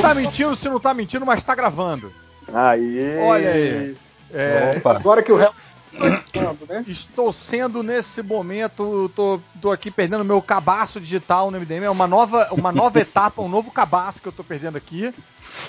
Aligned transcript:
tá 0.00 0.14
mentindo, 0.14 0.56
se 0.56 0.68
não 0.68 0.80
tá 0.80 0.94
mentindo, 0.94 1.26
mas 1.26 1.42
tá 1.42 1.54
gravando. 1.54 2.12
Aí. 2.52 3.18
Olha 3.18 3.50
aí. 3.50 3.96
É, 4.32 4.80
Agora 4.84 5.22
que 5.22 5.32
o 5.32 5.36
réu 5.36 5.52
né? 6.68 6.84
Estou 6.86 7.32
sendo 7.32 7.82
nesse 7.82 8.22
momento, 8.22 9.10
tô, 9.14 9.40
tô 9.60 9.70
aqui 9.70 9.90
perdendo 9.90 10.24
meu 10.24 10.40
cabaço 10.40 11.00
digital 11.00 11.50
no 11.50 11.58
MDM. 11.58 11.84
É 11.84 11.90
uma 11.90 12.06
nova, 12.06 12.48
uma 12.52 12.70
nova 12.70 12.98
etapa, 13.00 13.42
um 13.42 13.48
novo 13.48 13.70
cabaço 13.70 14.22
que 14.22 14.28
eu 14.28 14.32
tô 14.32 14.44
perdendo 14.44 14.76
aqui. 14.76 15.12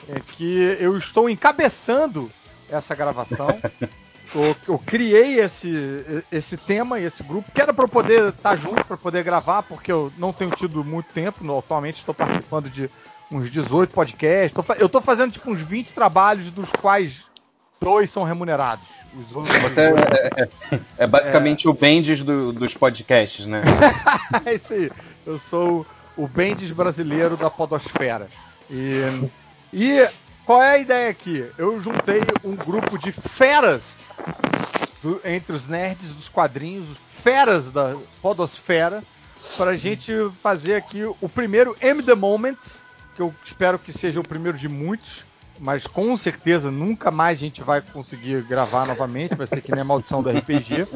É 0.08 0.20
que 0.20 0.78
eu 0.80 0.98
estou 0.98 1.30
encabeçando 1.30 2.32
essa 2.70 2.94
gravação. 2.94 3.60
Eu, 4.34 4.56
eu, 4.68 4.80
criei 4.80 5.40
esse, 5.40 6.24
esse 6.32 6.56
tema 6.56 7.00
e 7.00 7.04
esse 7.04 7.22
grupo, 7.24 7.52
que 7.52 7.62
era 7.62 7.74
para 7.74 7.88
poder 7.88 8.30
estar 8.30 8.56
junto, 8.56 8.86
para 8.86 8.96
poder 8.96 9.24
gravar, 9.24 9.64
porque 9.64 9.92
eu 9.92 10.14
não 10.18 10.32
tenho 10.32 10.52
tido 10.52 10.86
muito 10.86 11.08
tempo. 11.08 11.58
Atualmente 11.58 11.98
estou 11.98 12.14
participando 12.14 12.70
de 12.70 12.90
uns 13.32 13.50
18 13.50 13.94
podcasts. 13.94 14.52
Tô, 14.52 14.74
eu 14.74 14.88
estou 14.88 15.02
fazendo 15.02 15.32
tipo 15.32 15.50
uns 15.50 15.62
20 15.62 15.94
trabalhos, 15.94 16.52
dos 16.52 16.70
quais 16.72 17.24
dois 17.82 18.10
são 18.10 18.24
remunerados. 18.24 18.86
Você 19.32 19.82
é, 19.82 20.44
é, 20.44 20.80
é, 21.00 21.08
basicamente 21.08 21.68
é... 21.68 21.70
o 21.70 21.74
Bendis 21.74 22.24
do, 22.24 22.54
dos 22.54 22.74
podcasts, 22.74 23.46
né? 23.46 23.62
é 24.46 24.54
isso 24.54 24.74
aí. 24.74 24.92
Eu 25.26 25.38
sou 25.38 25.86
o 26.16 26.28
Bendis 26.28 26.72
brasileiro 26.72 27.36
da 27.36 27.50
podosfera. 27.50 28.30
E, 28.70 29.02
e 29.74 30.08
qual 30.46 30.64
é 30.64 30.76
a 30.76 30.78
ideia 30.78 31.10
aqui? 31.10 31.46
Eu 31.58 31.82
juntei 31.82 32.22
um 32.44 32.56
grupo 32.56 32.98
de 32.98 33.12
feras 33.12 34.06
do, 35.04 35.20
entre 35.26 35.56
os 35.56 35.68
nerds 35.68 36.14
dos 36.14 36.30
quadrinhos, 36.30 36.88
feras 37.10 37.72
da 37.72 37.98
podosfera, 38.22 39.04
para 39.58 39.72
a 39.72 39.78
gente 39.78 40.14
fazer 40.42 40.76
aqui 40.76 41.04
o 41.04 41.28
primeiro 41.28 41.76
M 41.82 42.02
The 42.02 42.16
Moments, 42.16 42.82
que 43.22 43.24
eu 43.24 43.34
espero 43.46 43.78
que 43.78 43.94
seja 43.94 44.20
o 44.20 44.28
primeiro 44.28 44.58
de 44.58 44.68
muitos 44.68 45.24
mas 45.60 45.86
com 45.86 46.18
certeza 46.18 46.72
nunca 46.72 47.12
mais 47.12 47.38
a 47.38 47.42
gente 47.42 47.62
vai 47.62 47.82
conseguir 47.82 48.42
gravar 48.42 48.88
novamente, 48.88 49.36
vai 49.36 49.46
ser 49.46 49.62
que 49.62 49.72
nem 49.72 49.82
a 49.82 49.84
maldição 49.84 50.24
do 50.24 50.30
RPG. 50.32 50.88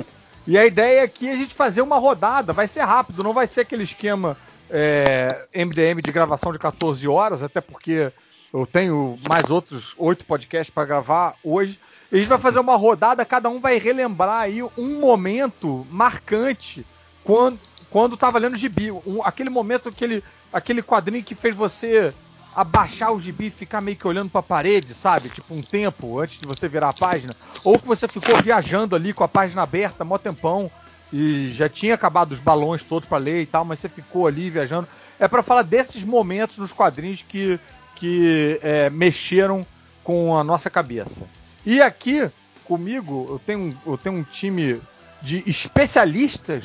E 0.48 0.58
a 0.58 0.66
ideia 0.66 1.04
aqui 1.04 1.28
é 1.28 1.34
a 1.34 1.38
gente 1.38 1.54
fazer 1.54 1.84
uma 1.84 2.00
rodada, 2.00 2.52
vai 2.52 2.68
ser 2.68 2.82
rápido, 2.82 3.24
não 3.24 3.32
vai 3.32 3.46
ser 3.46 3.62
aquele 3.62 3.84
esquema 3.84 4.36
é, 4.72 5.46
MDM 5.54 6.02
de 6.02 6.12
gravação 6.12 6.52
de 6.52 6.58
14 6.58 7.08
horas, 7.08 7.44
até 7.44 7.62
porque 7.62 8.12
eu 8.52 8.66
tenho 8.66 9.16
mais 9.30 9.52
outros 9.52 9.94
oito 10.00 10.26
podcasts 10.26 10.74
para 10.74 10.86
gravar 10.86 11.36
hoje. 11.44 11.80
E 12.12 12.16
a 12.16 12.20
gente 12.20 12.30
vai 12.30 12.40
fazer 12.40 12.58
uma 12.58 12.76
rodada, 12.76 13.24
cada 13.24 13.50
um 13.50 13.60
vai 13.60 13.78
relembrar 13.78 14.42
aí 14.42 14.64
um 14.64 15.00
momento 15.00 15.86
marcante 15.92 16.84
quando 17.24 17.60
quando 17.90 18.18
tava 18.18 18.40
lendo 18.40 18.58
gibi, 18.58 18.92
um, 18.92 19.22
aquele 19.24 19.50
momento 19.50 19.90
aquele 19.90 20.24
aquele 20.52 20.82
quadrinho 20.82 21.24
que 21.24 21.36
fez 21.36 21.56
você 21.56 22.14
abaixar 22.56 23.12
o 23.12 23.20
gibi 23.20 23.48
e 23.48 23.52
ficar 23.52 23.82
meio 23.82 23.98
que 23.98 24.08
olhando 24.08 24.30
para 24.30 24.40
a 24.40 24.44
parede, 24.44 24.94
sabe? 24.94 25.30
Tipo 25.30 25.54
um 25.54 25.62
tempo 25.62 26.20
antes 26.20 26.40
de 26.40 26.48
você 26.48 26.70
virar 26.70 26.90
a 26.90 26.94
página. 26.94 27.34
Ou 27.64 27.78
que 27.78 27.86
você 27.86 28.08
ficou 28.08 28.42
viajando 28.42 28.96
ali 28.96 29.14
com 29.14 29.26
a 29.26 29.28
página 29.28 29.62
aberta, 29.62 30.06
mó 30.06 30.18
tempão, 30.18 30.72
e 31.12 31.52
já 31.54 31.68
tinha 31.68 31.94
acabado 31.94 32.32
os 32.32 32.40
balões 32.40 32.82
todos 32.82 33.08
para 33.08 33.18
ler 33.18 33.42
e 33.42 33.46
tal, 33.46 33.66
mas 33.66 33.80
você 33.80 33.90
ficou 33.90 34.26
ali 34.26 34.50
viajando. 34.50 34.88
É 35.20 35.28
para 35.28 35.44
falar 35.44 35.64
desses 35.64 36.04
momentos 36.04 36.58
nos 36.58 36.72
quadrinhos 36.72 37.22
que, 37.28 37.60
que 37.96 38.60
é, 38.64 38.90
mexeram 38.90 39.66
com 40.04 40.38
a 40.38 40.44
nossa 40.44 40.70
cabeça. 40.70 41.28
E 41.66 41.82
aqui 41.82 42.30
comigo 42.64 43.28
eu 43.30 43.40
tenho, 43.40 43.78
eu 43.86 43.98
tenho 43.98 44.16
um 44.16 44.24
time 44.24 44.82
de 45.22 45.44
especialistas 45.46 46.64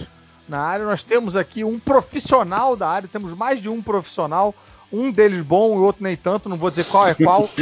na 0.51 0.61
área. 0.61 0.85
Nós 0.85 1.03
temos 1.03 1.37
aqui 1.37 1.65
um 1.65 1.79
profissional 1.79 2.77
da 2.77 2.89
área, 2.89 3.09
temos 3.11 3.33
mais 3.33 3.63
de 3.63 3.69
um 3.69 3.81
profissional 3.81 4.55
um 4.93 5.11
deles 5.13 5.43
bom 5.43 5.75
e 5.75 5.79
o 5.79 5.83
outro 5.83 6.03
nem 6.03 6.17
tanto, 6.17 6.49
não 6.49 6.57
vou 6.57 6.69
dizer 6.69 6.85
qual 6.87 7.07
é 7.07 7.15
qual. 7.15 7.49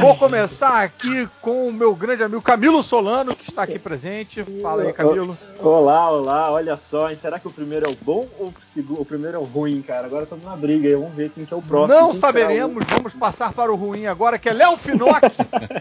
vou 0.00 0.14
começar 0.16 0.82
aqui 0.82 1.26
com 1.40 1.68
o 1.68 1.72
meu 1.72 1.94
grande 1.94 2.22
amigo 2.22 2.42
Camilo 2.42 2.82
Solano, 2.82 3.34
que 3.34 3.48
está 3.48 3.62
aqui 3.62 3.78
presente. 3.78 4.44
Fala 4.60 4.82
aí, 4.82 4.92
Camilo. 4.92 5.38
Olá, 5.58 6.10
olá, 6.10 6.50
olha 6.50 6.76
só, 6.76 7.08
hein? 7.08 7.16
será 7.20 7.40
que 7.40 7.48
o 7.48 7.50
primeiro 7.50 7.88
é 7.88 7.90
o 7.90 7.96
bom 8.04 8.28
ou 8.38 8.52
o 8.90 9.04
primeiro 9.06 9.38
é 9.38 9.40
o 9.40 9.44
ruim, 9.44 9.80
cara? 9.80 10.06
Agora 10.06 10.24
estamos 10.24 10.44
na 10.44 10.54
briga 10.54 10.86
aí, 10.86 10.94
vamos 10.94 11.14
ver 11.14 11.30
quem 11.30 11.46
que 11.46 11.54
é 11.54 11.56
o 11.56 11.62
próximo. 11.62 11.98
Não 11.98 12.12
saberemos, 12.12 12.84
vamos 12.86 13.14
passar 13.14 13.54
para 13.54 13.72
o 13.72 13.76
ruim 13.76 14.06
agora, 14.06 14.38
que 14.38 14.50
é 14.50 14.52
Léo 14.52 14.76
Finock. 14.76 15.20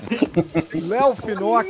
Léo 0.74 1.14
Finock. 1.16 1.70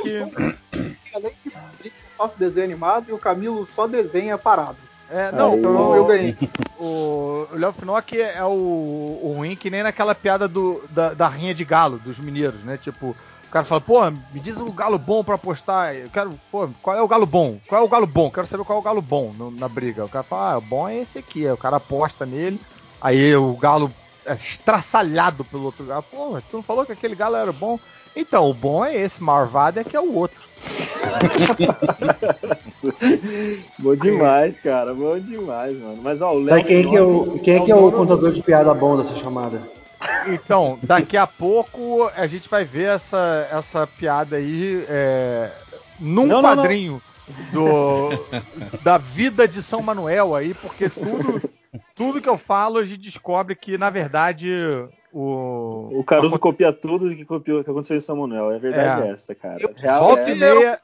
Além 1.15 1.33
de 1.43 1.51
eu 1.89 2.04
faço 2.17 2.37
desenho 2.37 2.65
animado 2.65 3.09
e 3.09 3.13
o 3.13 3.17
Camilo 3.17 3.67
só 3.75 3.87
desenha 3.87 4.37
parado. 4.37 4.77
É, 5.09 5.31
não, 5.31 5.53
Aí, 5.53 5.63
eu, 5.63 5.95
eu 5.95 6.05
ganhei. 6.05 6.37
O 6.79 7.47
Léo 7.51 7.73
Finock 7.73 8.19
é 8.19 8.43
o, 8.43 9.19
o 9.21 9.33
ruim 9.37 9.55
que 9.55 9.69
nem 9.69 9.83
naquela 9.83 10.15
piada 10.15 10.47
do, 10.47 10.83
da, 10.89 11.13
da 11.13 11.27
rinha 11.27 11.53
de 11.53 11.63
galo, 11.63 11.99
dos 11.99 12.17
mineiros, 12.17 12.63
né? 12.63 12.77
Tipo, 12.77 13.15
o 13.47 13.51
cara 13.51 13.63
fala, 13.63 13.79
pô, 13.81 13.99
me 14.09 14.39
diz 14.39 14.59
um 14.59 14.71
galo 14.71 14.97
bom 14.97 15.23
pra 15.23 15.35
apostar. 15.35 15.93
Eu 15.93 16.09
quero, 16.09 16.39
pô, 16.51 16.67
qual 16.81 16.97
é 16.97 17.01
o 17.01 17.07
galo 17.07 17.25
bom? 17.25 17.59
Qual 17.67 17.81
é 17.81 17.85
o 17.85 17.87
galo 17.87 18.07
bom? 18.07 18.31
Quero 18.31 18.47
saber 18.47 18.63
qual 18.63 18.77
é 18.77 18.81
o 18.81 18.83
galo 18.83 19.01
bom 19.01 19.31
no, 19.37 19.51
na 19.51 19.69
briga. 19.69 20.03
O 20.03 20.09
cara 20.09 20.23
fala, 20.23 20.53
ah, 20.53 20.57
o 20.57 20.61
bom 20.61 20.89
é 20.89 20.97
esse 20.97 21.19
aqui. 21.19 21.45
Aí 21.45 21.53
o 21.53 21.57
cara 21.57 21.77
aposta 21.77 22.25
nele, 22.25 22.59
aí 22.99 23.35
o 23.35 23.53
galo 23.53 23.91
é 24.25 24.33
estraçalhado 24.33 25.45
pelo 25.45 25.65
outro 25.65 25.85
galo. 25.85 26.03
Pô, 26.03 26.41
tu 26.49 26.57
não 26.57 26.63
falou 26.63 26.85
que 26.85 26.91
aquele 26.91 27.15
galo 27.15 27.35
era 27.35 27.53
bom? 27.53 27.79
Então, 28.15 28.49
o 28.49 28.53
bom 28.53 28.85
é 28.85 28.95
esse, 28.95 29.21
Marvada 29.21 29.81
é 29.81 29.83
que 29.83 29.95
é 29.95 29.99
o 29.99 30.13
outro. 30.13 30.41
bom 33.79 33.95
demais, 33.95 34.59
cara. 34.59 34.93
Bom 34.93 35.17
demais, 35.19 35.79
mano. 35.79 35.99
Mas 36.01 36.21
ó, 36.21 36.33
o 36.33 36.39
Léo. 36.39 36.63
Quem, 36.63 36.89
que 36.89 36.95
é 36.95 37.01
o, 37.01 37.39
quem 37.39 37.55
é, 37.55 37.65
que 37.65 37.71
é 37.71 37.75
o 37.75 37.91
contador 37.91 38.31
de 38.31 38.41
piada 38.41 38.73
bom 38.73 38.97
dessa 38.97 39.15
chamada? 39.15 39.61
Então, 40.27 40.79
daqui 40.81 41.17
a 41.17 41.27
pouco 41.27 42.09
a 42.15 42.25
gente 42.27 42.49
vai 42.49 42.65
ver 42.65 42.95
essa, 42.95 43.47
essa 43.51 43.87
piada 43.87 44.37
aí 44.37 44.85
é, 44.87 45.51
num 45.99 46.25
não, 46.25 46.41
quadrinho 46.41 47.01
não, 47.51 47.63
não. 47.63 48.09
Do, 48.09 48.25
da 48.83 48.97
vida 48.97 49.47
de 49.47 49.63
São 49.63 49.81
Manuel 49.81 50.35
aí, 50.35 50.53
porque 50.53 50.89
tudo, 50.89 51.41
tudo 51.95 52.21
que 52.21 52.29
eu 52.29 52.37
falo 52.37 52.77
a 52.77 52.85
gente 52.85 52.99
descobre 52.99 53.55
que, 53.55 53.77
na 53.77 53.89
verdade, 53.89 54.51
o, 55.17 55.99
o 55.99 56.03
Caruso 56.03 56.35
a... 56.35 56.39
copia 56.39 56.73
tudo 56.73 57.15
que 57.15 57.23
copiou 57.23 57.63
que 57.63 57.69
aconteceu 57.69 57.95
em 57.95 58.01
São 58.01 58.17
Manuel. 58.17 58.51
É 58.51 58.59
verdade 58.59 59.07
é. 59.07 59.11
essa, 59.11 59.33
cara. 59.33 59.57
Real 59.77 60.03
volta, 60.03 60.29
é... 60.29 60.31
e 60.31 60.35
meia, 60.35 60.79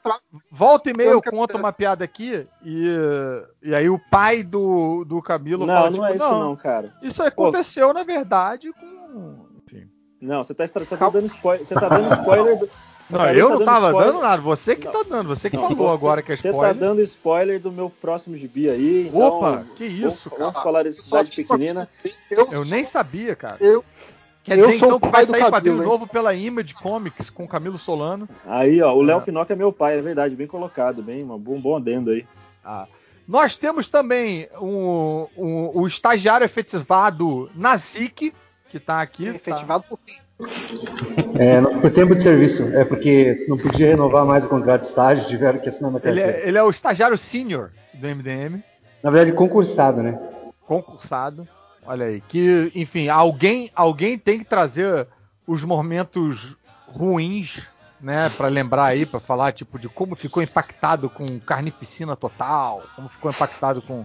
volta 0.50 0.90
e 0.90 0.96
meia 0.96 1.10
eu 1.10 1.20
conto 1.20 1.58
uma 1.58 1.70
piada 1.70 2.02
aqui 2.02 2.46
e, 2.64 2.88
e 3.62 3.74
aí 3.74 3.90
o 3.90 4.00
pai 4.10 4.42
do, 4.42 5.04
do 5.04 5.20
Camilo 5.20 5.66
não, 5.66 5.74
fala, 5.74 5.90
não 5.90 5.92
tipo, 5.92 6.06
é 6.06 6.16
isso 6.16 6.30
não, 6.30 6.40
não, 6.40 6.56
cara. 6.56 6.94
Isso 7.02 7.22
aconteceu, 7.22 7.88
Pô. 7.88 7.92
na 7.92 8.04
verdade, 8.04 8.72
com... 8.72 9.48
Enfim. 9.66 9.86
Não, 10.18 10.42
você 10.42 10.54
tá, 10.54 10.66
você 10.66 10.96
tá 10.96 11.10
dando 11.10 11.26
spoiler, 11.26 11.66
você 11.66 11.74
tá 11.74 11.88
dando 11.90 12.14
spoiler 12.14 12.58
do... 12.58 12.70
Não, 13.10 13.28
eu 13.28 13.48
tá 13.48 13.58
não 13.58 13.64
tava 13.66 13.86
spoiler. 13.88 14.12
dando 14.12 14.22
nada, 14.22 14.40
você 14.40 14.74
que 14.74 14.86
não. 14.86 14.92
tá 14.92 15.02
dando, 15.06 15.28
você 15.28 15.50
que 15.50 15.56
não, 15.56 15.68
falou 15.68 15.88
você, 15.88 15.94
agora 15.94 16.22
que 16.22 16.32
é 16.32 16.34
spoiler. 16.34 16.60
Você 16.60 16.66
tá 16.66 16.72
dando 16.72 17.02
spoiler 17.02 17.60
do 17.60 17.70
meu 17.70 17.90
próximo 17.90 18.34
gibi 18.38 18.70
aí. 18.70 19.08
Então 19.08 19.20
Opa, 19.20 19.66
que 19.76 19.84
isso, 19.84 20.30
vamos, 20.30 20.38
cara. 20.38 20.44
Vamos 20.44 20.62
falar 20.62 20.82
de 20.84 20.92
cidade 20.94 21.30
pequenina. 21.30 21.86
Eu, 22.30 22.50
eu 22.50 22.64
nem 22.64 22.86
sabia, 22.86 23.36
cara. 23.36 23.58
Eu, 23.60 23.84
Quer 24.44 24.58
eu 24.58 24.66
dizer 24.66 24.76
então 24.76 24.98
que 24.98 25.08
vai 25.08 25.24
sair 25.24 25.50
quadrinho 25.50 25.82
novo 25.82 26.06
pela 26.06 26.34
Image 26.34 26.74
Comics 26.74 27.30
com 27.30 27.46
Camilo 27.46 27.78
Solano. 27.78 28.28
Aí, 28.44 28.82
ó, 28.82 28.92
o 28.94 29.02
Léo 29.02 29.22
é. 29.24 29.52
é 29.52 29.56
meu 29.56 29.72
pai, 29.72 29.98
é 29.98 30.02
verdade, 30.02 30.34
bem 30.34 30.46
colocado, 30.46 31.02
bem, 31.02 31.22
um 31.22 31.38
bom, 31.38 31.60
bom 31.60 31.76
adendo 31.76 32.10
aí. 32.10 32.26
Ah. 32.64 32.86
Nós 33.26 33.56
temos 33.56 33.88
também 33.88 34.48
um, 34.60 35.26
um, 35.36 35.70
o 35.74 35.86
estagiário 35.86 36.44
efetivado 36.44 37.48
Nazik, 37.54 38.34
que 38.68 38.80
tá 38.80 39.00
aqui. 39.00 39.28
É, 39.28 39.32
tá. 39.32 39.36
efetivado 39.36 39.84
por 39.88 39.98
quem? 40.04 40.20
É, 41.38 41.60
por 41.80 41.90
tempo 41.92 42.16
de 42.16 42.22
serviço. 42.22 42.64
É 42.74 42.84
porque 42.84 43.46
não 43.48 43.56
podia 43.56 43.86
renovar 43.86 44.26
mais 44.26 44.44
o 44.44 44.48
contrato 44.48 44.80
de 44.80 44.88
estágio, 44.88 45.26
tiveram 45.26 45.60
que 45.60 45.68
assinar 45.68 45.90
uma 45.90 46.00
ele 46.02 46.20
é, 46.20 46.48
ele 46.48 46.58
é 46.58 46.62
o 46.62 46.70
estagiário 46.70 47.16
sênior 47.16 47.70
do 47.94 48.08
MDM. 48.08 48.60
Na 49.02 49.10
verdade, 49.10 49.36
concursado, 49.36 50.02
né? 50.02 50.18
Concursado. 50.66 51.46
Olha 51.84 52.06
aí, 52.06 52.20
que, 52.20 52.70
enfim, 52.74 53.08
alguém, 53.08 53.70
alguém 53.74 54.16
tem 54.16 54.38
que 54.38 54.44
trazer 54.44 55.08
os 55.46 55.64
momentos 55.64 56.56
ruins, 56.86 57.62
né, 58.00 58.30
para 58.36 58.48
lembrar 58.48 58.86
aí, 58.86 59.04
para 59.04 59.20
falar 59.20 59.52
tipo 59.52 59.78
de 59.78 59.88
como 59.88 60.14
ficou 60.14 60.42
impactado 60.42 61.10
com 61.10 61.38
Carnificina 61.40 62.16
Total, 62.16 62.82
como 62.94 63.08
ficou 63.08 63.30
impactado 63.30 63.82
com 63.82 64.04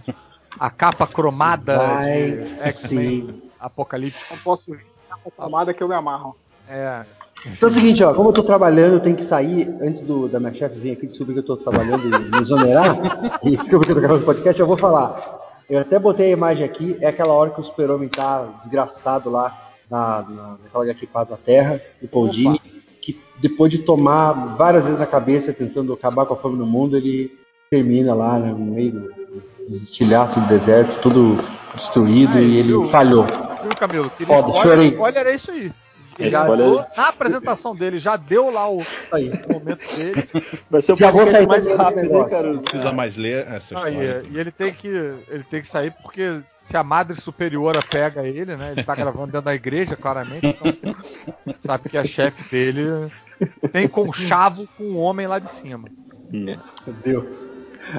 a 0.58 0.70
capa 0.70 1.06
cromada 1.06 1.78
Vai 1.78 2.30
de 2.32 2.60
X-Men 2.60 3.42
Apocalipse. 3.60 4.32
Não 4.34 4.38
posso 4.38 4.72
ir 4.72 4.86
a 5.10 5.16
capa 5.16 5.30
cromada 5.36 5.74
que 5.74 5.82
eu 5.82 5.88
me 5.88 5.94
amarro. 5.94 6.36
É. 6.68 7.04
Então 7.46 7.68
é 7.68 7.70
o 7.70 7.74
seguinte, 7.74 8.02
ó, 8.02 8.12
como 8.12 8.30
eu 8.30 8.32
tô 8.32 8.42
trabalhando, 8.42 8.94
eu 8.94 9.00
tenho 9.00 9.16
que 9.16 9.24
sair 9.24 9.72
antes 9.80 10.02
do, 10.02 10.28
da 10.28 10.40
minha 10.40 10.52
chefe 10.52 10.78
vir 10.78 10.92
aqui 10.92 11.06
descobrir 11.06 11.34
que 11.34 11.40
eu 11.40 11.44
tô 11.44 11.56
trabalhando 11.56 12.04
e 12.04 12.30
me 12.30 12.38
exonerar, 12.40 12.96
e 13.44 13.56
descobrir 13.56 13.86
que 13.86 13.92
eu 13.92 13.96
tô 13.96 14.00
gravando 14.00 14.24
podcast, 14.24 14.60
eu 14.60 14.66
vou 14.66 14.76
falar. 14.76 15.37
Eu 15.68 15.80
até 15.80 15.98
botei 15.98 16.28
a 16.28 16.32
imagem 16.32 16.64
aqui, 16.64 16.96
é 17.00 17.08
aquela 17.08 17.34
hora 17.34 17.50
que 17.50 17.60
o 17.60 17.64
super-homem 17.64 18.08
tá 18.08 18.58
desgraçado 18.60 19.28
lá 19.28 19.70
na, 19.90 20.22
na, 20.22 20.56
naquela 20.62 20.84
HQ 20.84 21.06
Paz 21.08 21.28
da 21.28 21.36
Terra, 21.36 21.80
do 22.00 22.08
Paul 22.08 22.28
Dini, 22.28 22.60
que 23.02 23.20
depois 23.36 23.70
de 23.70 23.78
tomar 23.78 24.32
várias 24.56 24.84
vezes 24.84 24.98
na 24.98 25.06
cabeça 25.06 25.52
tentando 25.52 25.92
acabar 25.92 26.24
com 26.24 26.34
a 26.34 26.36
fome 26.36 26.56
no 26.56 26.66
mundo, 26.66 26.96
ele 26.96 27.30
termina 27.70 28.14
lá 28.14 28.38
né, 28.38 28.50
no 28.50 28.58
meio 28.58 28.92
do 28.92 29.76
estilhaço 29.76 30.40
do 30.40 30.48
deserto, 30.48 31.00
tudo 31.02 31.38
destruído, 31.74 32.38
e 32.38 32.56
ele 32.56 32.82
falhou. 32.86 33.26
viu, 33.62 33.74
Camilo? 33.76 34.10
Foda, 34.10 34.50
spoiler, 34.56 34.92
spoiler 34.92 35.26
é 35.26 35.34
isso 35.34 35.50
aí. 35.50 35.70
Ele 36.18 36.30
já 36.30 36.44
deu- 36.56 36.84
na 36.96 37.08
apresentação 37.08 37.76
dele, 37.76 37.98
já 37.98 38.16
deu 38.16 38.50
lá 38.50 38.68
o, 38.68 38.84
Aí. 39.12 39.30
o 39.48 39.52
momento 39.52 39.96
dele. 39.96 40.28
Vai 40.68 40.82
ser 40.82 40.92
o 40.94 40.96
Já 40.96 41.10
vou 41.12 41.26
sair 41.26 41.46
mais 41.46 41.66
rápido, 41.66 42.12
né, 42.18 42.28
cara? 42.28 42.52
Não 42.52 42.62
precisa 42.62 42.92
mais 42.92 43.16
ler 43.16 43.46
essa 43.46 43.78
Ah, 43.78 43.88
história. 43.88 44.24
e, 44.28 44.34
e 44.34 44.38
ele 44.40 44.50
tem 44.50 44.72
que 44.72 44.88
ele 44.88 45.44
tem 45.44 45.60
que 45.60 45.66
sair 45.68 45.92
porque 46.02 46.40
se 46.60 46.76
a 46.76 46.82
madre 46.82 47.20
superiora 47.20 47.80
pega 47.82 48.26
ele, 48.26 48.56
né? 48.56 48.72
Ele 48.72 48.82
tá 48.82 48.94
gravando 48.96 49.26
dentro 49.26 49.42
da 49.42 49.54
igreja, 49.54 49.94
claramente. 49.96 50.46
Então, 50.64 50.94
sabe 51.60 51.88
que 51.88 51.96
a 51.96 52.04
chefe 52.04 52.42
dele 52.50 53.10
tem 53.72 53.86
conchavo 53.86 54.66
com 54.76 54.84
o 54.84 54.96
homem 54.98 55.26
lá 55.28 55.38
de 55.38 55.46
cima. 55.48 55.88
Adeus. 56.86 57.46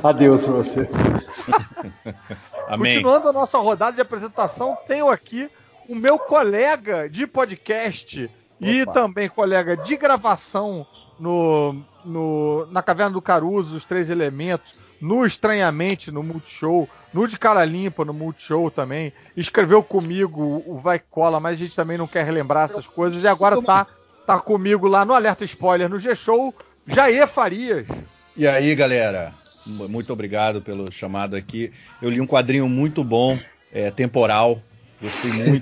Adeus 0.03 0.43
pra 0.45 0.53
vocês. 0.53 0.89
Amém. 2.67 2.95
Continuando 2.95 3.29
a 3.29 3.33
nossa 3.33 3.57
rodada 3.57 3.93
de 3.95 4.01
apresentação, 4.01 4.77
tenho 4.87 5.09
aqui 5.09 5.49
o 5.89 5.95
meu 5.95 6.17
colega 6.19 7.09
de 7.09 7.25
podcast 7.27 8.29
e 8.61 8.81
Opa. 8.83 8.91
também 8.91 9.27
colega 9.29 9.75
de 9.75 9.97
gravação 9.97 10.85
no, 11.19 11.81
no- 12.05 12.67
na 12.71 12.81
Caverna 12.83 13.13
do 13.13 13.21
Caruso, 13.21 13.75
os 13.75 13.83
Três 13.85 14.09
Elementos, 14.09 14.83
no 15.01 15.25
Estranhamente, 15.25 16.11
no 16.11 16.21
Multishow, 16.21 16.87
no 17.13 17.27
De 17.27 17.37
Cara 17.39 17.63
Limpa, 17.65 18.03
no 18.05 18.13
Multishow 18.13 18.69
também. 18.69 19.13
Escreveu 19.35 19.81
comigo 19.81 20.61
o 20.65 20.77
Vai 20.77 20.99
Cola, 20.99 21.39
mas 21.39 21.53
a 21.53 21.59
gente 21.65 21.75
também 21.75 21.97
não 21.97 22.07
quer 22.07 22.25
relembrar 22.25 22.65
essas 22.65 22.85
coisas. 22.85 23.23
E 23.23 23.27
agora 23.27 23.61
tá, 23.61 23.87
tá 24.27 24.39
comigo 24.39 24.87
lá 24.87 25.03
no 25.05 25.13
Alerta 25.13 25.43
Spoiler, 25.45 25.89
no 25.89 25.97
G-Show, 25.97 26.53
Jair 26.85 27.27
Farias. 27.27 27.87
E 28.35 28.45
aí, 28.47 28.75
galera? 28.75 29.33
Muito 29.65 30.11
obrigado 30.11 30.61
pelo 30.61 30.91
chamado 30.91 31.35
aqui. 31.35 31.71
Eu 32.01 32.09
li 32.09 32.19
um 32.19 32.27
quadrinho 32.27 32.67
muito 32.67 33.03
bom, 33.03 33.39
é, 33.71 33.89
temporal. 33.91 34.61
Gostei 35.01 35.31
muito. 35.31 35.61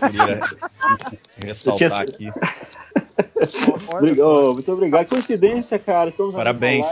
Queria 0.00 0.40
ressaltar 1.40 2.00
aqui. 2.02 2.30
Obrigado, 3.94 4.54
muito 4.54 4.72
obrigado. 4.72 5.08
Coincidência, 5.08 5.78
cara. 5.78 6.10
Estamos 6.10 6.34
Parabéns. 6.34 6.86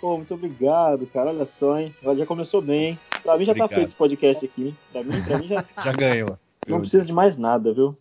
Pô, 0.00 0.16
muito 0.16 0.34
obrigado, 0.34 1.06
cara. 1.06 1.30
Olha 1.30 1.46
só, 1.46 1.78
hein? 1.78 1.94
Já 2.16 2.26
começou 2.26 2.60
bem, 2.60 2.84
hein? 2.90 2.98
Pra 3.22 3.38
mim 3.38 3.44
já 3.44 3.54
tá 3.54 3.64
Obrigado. 3.64 3.74
feito 3.78 3.88
esse 3.88 3.96
podcast 3.96 4.44
aqui. 4.44 4.74
Pra 4.92 5.02
mim, 5.04 5.22
pra 5.22 5.38
mim 5.38 5.46
já 5.46 5.64
Já 5.84 5.92
ganhou. 5.92 6.38
não 6.66 6.80
precisa 6.80 7.04
de 7.04 7.12
mais 7.12 7.36
nada, 7.36 7.72
viu? 7.72 7.94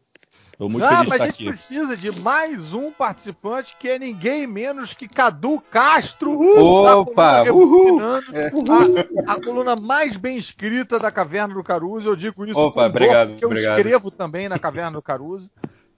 Tô 0.62 0.70
muito 0.70 0.86
ah, 0.86 0.90
feliz 0.90 1.04
de 1.06 1.10
mas 1.10 1.12
a 1.12 1.16
estar 1.16 1.26
gente 1.26 1.34
aqui. 1.34 1.46
precisa 1.46 1.98
de 1.98 2.22
mais 2.22 2.72
um 2.72 2.92
participante 2.92 3.76
que 3.80 3.90
é 3.90 3.98
ninguém 3.98 4.46
menos 4.46 4.94
que 4.94 5.08
Cadu 5.08 5.60
Castro. 5.60 6.40
Opa, 6.40 7.44
da 7.44 7.52
coluna 7.52 7.52
uhul. 7.52 8.24
Rebobinando, 8.32 9.10
A, 9.26 9.34
a 9.34 9.42
coluna 9.42 9.76
mais 9.76 10.18
bem 10.18 10.38
escrita 10.38 11.00
da 11.00 11.10
Caverna 11.12 11.56
do 11.56 11.64
Caruso. 11.64 12.08
Eu 12.10 12.16
digo 12.16 12.46
isso 12.46 12.60
Opa, 12.60 12.86
obrigado, 12.86 13.30
porque 13.30 13.44
eu 13.44 13.50
obrigado. 13.50 13.78
escrevo 13.80 14.12
também 14.12 14.48
na 14.48 14.60
Caverna 14.60 14.92
do 14.92 15.02
Caruso. 15.02 15.50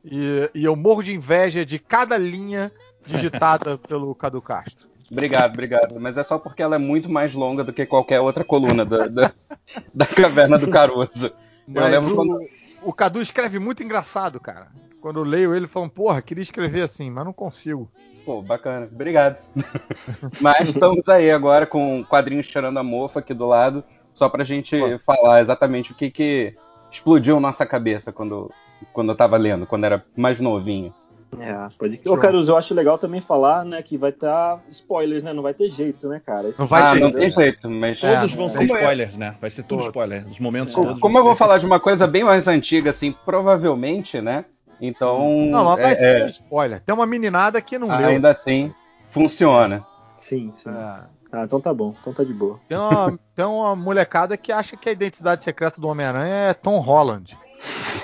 E, 0.01 0.50
e 0.56 0.63
eu 0.63 0.77
morro 0.77 1.04
de 1.04 1.13
inveja 1.13 1.65
de 1.65 1.77
cada 1.77 2.18
linha 2.18 2.71
digitada 3.06 3.77
pelo 3.86 4.15
Cadu 4.15 4.42
Castro. 4.42 4.88
Obrigado, 5.12 5.51
obrigado. 5.51 6.00
Mas 6.00 6.18
é 6.18 6.24
só 6.24 6.39
porque 6.39 6.63
ela 6.63 6.75
é 6.75 6.80
muito 6.80 7.10
mais 7.10 7.33
longa 7.33 7.65
do 7.65 7.74
que 7.74 7.86
qualquer 7.86 8.21
outra 8.21 8.45
coluna 8.45 8.86
da, 8.86 9.07
da, 9.07 9.33
da 9.94 10.06
Caverna 10.06 10.57
do 10.57 10.69
Caruso. 10.69 11.33
Mas 11.68 11.92
lembro 11.92 12.13
o, 12.13 12.15
quando- 12.15 12.62
o 12.83 12.94
Cadu 12.94 13.21
escreve 13.21 13.59
muito 13.59 13.83
engraçado, 13.83 14.39
cara. 14.39 14.68
Quando 15.01 15.19
eu 15.19 15.24
leio 15.24 15.56
ele 15.56 15.68
falando, 15.68 15.91
porra, 15.91 16.21
queria 16.21 16.41
escrever 16.41 16.81
assim, 16.81 17.09
mas 17.09 17.25
não 17.25 17.33
consigo. 17.33 17.89
Pô, 18.25 18.41
bacana. 18.41 18.88
Obrigado. 18.89 19.38
Mas 20.39 20.69
estamos 20.69 21.09
aí 21.09 21.30
agora 21.30 21.65
com 21.68 22.00
o 22.00 22.06
quadrinho 22.06 22.41
Cheirando 22.41 22.77
a 22.77 22.83
Mofa 22.83 23.19
aqui 23.19 23.33
do 23.33 23.45
lado, 23.45 23.83
só 24.13 24.30
pra 24.30 24.45
gente 24.45 24.77
falar 25.00 25.41
exatamente 25.41 25.91
o 25.91 25.95
que 25.95 26.09
que 26.09 26.56
explodiu 26.89 27.38
nossa 27.41 27.65
cabeça 27.65 28.13
quando, 28.13 28.50
quando 28.94 29.12
eu 29.12 29.15
tava 29.18 29.36
lendo, 29.36 29.65
quando 29.65 29.83
era 29.83 30.06
mais 30.15 30.39
novinho. 30.39 30.94
É, 31.39 31.68
pode 31.77 32.00
Ô, 32.07 32.18
Caruso, 32.18 32.51
eu 32.51 32.57
acho 32.57 32.74
legal 32.74 32.97
também 32.97 33.21
falar, 33.21 33.63
né, 33.65 33.81
que 33.81 33.97
vai 33.97 34.09
estar 34.09 34.62
spoilers, 34.69 35.24
né? 35.24 35.33
Não 35.33 35.44
vai 35.44 35.53
ter 35.53 35.69
jeito, 35.69 36.07
né, 36.07 36.21
cara? 36.25 36.50
Esse 36.50 36.59
Não 36.59 36.68
vai 36.68 36.81
ah, 36.81 36.91
ter 36.94 37.00
não 37.00 37.09
jeito. 37.12 37.18
tem 37.19 37.31
jeito, 37.31 37.69
mas... 37.69 38.00
Todos 38.00 38.33
É, 38.33 38.35
vão 38.35 38.50
ser 38.50 38.63
spoilers, 38.63 39.18
né? 39.18 39.35
Vai 39.39 39.50
ser 39.50 39.63
tudo 39.63 39.83
spoiler. 39.83 40.27
Os 40.27 40.39
momentos 40.39 40.74
Como, 40.74 40.88
todos. 40.88 41.01
como 41.01 41.18
eu 41.18 41.24
vou 41.24 41.33
ser- 41.33 41.39
falar 41.39 41.57
de 41.57 41.65
uma 41.65 41.80
coisa 41.80 42.06
bem 42.07 42.24
mais 42.24 42.47
antiga, 42.47 42.89
assim, 42.89 43.15
provavelmente, 43.25 44.19
né? 44.21 44.45
Então, 44.81 45.47
Não, 45.50 45.63
mas 45.65 45.75
vai 45.75 45.91
é- 45.91 45.95
ser 45.95 46.21
é, 46.24 46.30
spoiler. 46.30 46.81
Tem 46.81 46.94
uma 46.94 47.06
meninada 47.06 47.62
que 47.62 47.77
não 47.79 47.88
leu. 47.88 48.07
ainda 48.07 48.31
assim, 48.31 48.74
funciona. 49.12 49.86
Sim, 50.19 50.51
sim. 50.53 50.69
É. 50.69 51.13
Ah, 51.31 51.44
então 51.45 51.59
tá 51.59 51.74
bom. 51.74 51.95
Então 52.00 52.13
tá 52.13 52.24
de 52.24 52.33
boa. 52.33 52.59
Tem 52.68 52.77
uma, 52.77 53.19
tem 53.36 53.45
uma 53.45 53.75
molecada 53.75 54.38
que 54.38 54.51
acha 54.51 54.77
que 54.77 54.88
a 54.88 54.91
identidade 54.91 55.44
secreta 55.44 55.81
do 55.81 55.88
Homem-Aranha 55.88 56.50
é 56.50 56.53
Tom 56.53 56.77
Holland. 56.79 57.38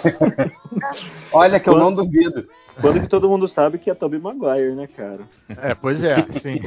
Olha 1.32 1.60
que 1.60 1.70
eu 1.70 1.78
não 1.78 1.94
duvido. 1.94 2.48
Quando 2.81 3.02
que 3.02 3.08
todo 3.08 3.30
mundo 3.30 3.48
sabe 3.48 3.78
que 3.78 3.90
é 3.90 3.94
Tobey 3.94 4.20
Maguire, 4.20 4.76
né, 4.76 4.88
cara? 4.88 5.22
É, 5.62 5.74
pois 5.76 6.04
é, 6.04 6.26
sim. 6.31 6.60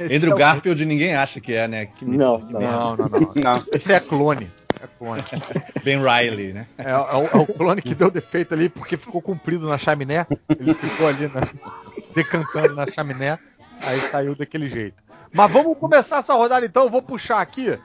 Andrew 0.00 0.32
é 0.32 0.34
o- 0.34 0.38
Garfield 0.38 0.84
ninguém 0.84 1.14
acha 1.14 1.40
que 1.40 1.52
é, 1.52 1.66
né? 1.68 1.86
Que 1.86 2.04
Não, 2.04 2.40
que. 2.40 2.52
Não, 2.52 2.60
não, 2.60 2.96
não. 2.96 3.20
Não. 3.34 3.64
Esse 3.72 3.92
é 3.92 4.00
clone. 4.00 4.48
É 4.80 4.86
clone. 4.98 5.22
Ben 5.82 5.98
Riley, 6.00 6.52
né? 6.52 6.66
É, 6.78 6.90
é 6.90 6.96
o, 6.96 7.24
é 7.26 7.42
o 7.42 7.46
clone 7.46 7.82
que 7.82 7.94
deu 7.94 8.10
defeito 8.10 8.54
ali 8.54 8.68
porque 8.68 8.96
ficou 8.96 9.20
comprido 9.20 9.66
na 9.68 9.76
chaminé. 9.78 10.26
Ele 10.48 10.72
ficou 10.74 11.08
ali 11.08 11.28
na- 11.28 11.48
decantando 12.14 12.74
na 12.74 12.86
chaminé. 12.86 13.38
Aí 13.80 14.00
saiu 14.02 14.34
daquele 14.34 14.68
jeito. 14.68 15.02
Mas 15.32 15.50
vamos 15.50 15.76
começar 15.78 16.18
essa 16.18 16.34
rodada 16.34 16.64
então. 16.64 16.84
Eu 16.84 16.90
vou 16.90 17.02
puxar 17.02 17.40
aqui 17.40 17.78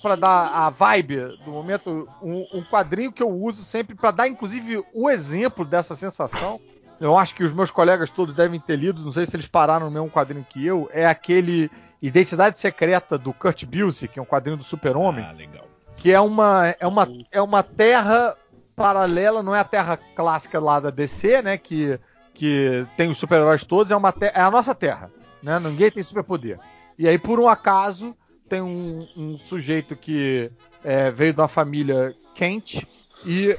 pra 0.00 0.16
dar 0.16 0.50
a 0.52 0.70
vibe 0.70 1.36
do 1.44 1.50
momento. 1.50 2.08
Um, 2.22 2.46
um 2.54 2.62
quadrinho 2.64 3.12
que 3.12 3.22
eu 3.22 3.30
uso 3.30 3.62
sempre 3.64 3.94
pra 3.94 4.10
dar, 4.10 4.28
inclusive, 4.28 4.82
o 4.94 5.08
exemplo 5.10 5.64
dessa 5.64 5.94
sensação. 5.94 6.60
Eu 6.98 7.16
acho 7.18 7.34
que 7.34 7.44
os 7.44 7.52
meus 7.52 7.70
colegas 7.70 8.08
todos 8.10 8.34
devem 8.34 8.58
ter 8.58 8.76
lido. 8.76 9.02
Não 9.04 9.12
sei 9.12 9.26
se 9.26 9.36
eles 9.36 9.46
pararam 9.46 9.86
no 9.86 9.92
mesmo 9.92 10.10
quadrinho 10.10 10.46
que 10.48 10.64
eu. 10.64 10.88
É 10.92 11.06
aquele 11.06 11.70
Identidade 12.00 12.58
Secreta 12.58 13.18
do 13.18 13.32
Kurt 13.32 13.64
Busiek, 13.64 14.14
que 14.14 14.18
é 14.18 14.22
um 14.22 14.26
quadrinho 14.26 14.56
do 14.56 14.64
Super-Homem 14.64 15.24
Ah, 15.24 15.32
legal. 15.32 15.64
que 15.96 16.12
é 16.12 16.20
uma 16.20 16.74
é 16.78 16.86
uma 16.86 17.08
é 17.32 17.40
uma 17.42 17.62
terra 17.62 18.36
paralela, 18.74 19.42
não 19.42 19.54
é 19.54 19.60
a 19.60 19.64
terra 19.64 19.98
clássica 20.14 20.60
lá 20.60 20.78
da 20.78 20.90
DC, 20.90 21.40
né, 21.42 21.56
que 21.56 21.98
que 22.34 22.86
tem 22.98 23.08
os 23.10 23.16
super-heróis 23.16 23.64
todos, 23.64 23.90
é 23.90 23.96
uma 23.96 24.12
é 24.20 24.40
a 24.40 24.50
nossa 24.50 24.74
terra, 24.74 25.10
né? 25.42 25.58
Ninguém 25.58 25.90
tem 25.90 26.02
superpoder. 26.02 26.58
E 26.98 27.08
aí 27.08 27.18
por 27.18 27.40
um 27.40 27.48
acaso 27.48 28.14
tem 28.48 28.62
um, 28.62 29.06
um 29.16 29.38
sujeito 29.38 29.96
que 29.96 30.50
é, 30.84 31.10
veio 31.10 31.32
de 31.32 31.40
uma 31.40 31.48
família 31.48 32.14
Kent 32.34 32.86
e 33.24 33.56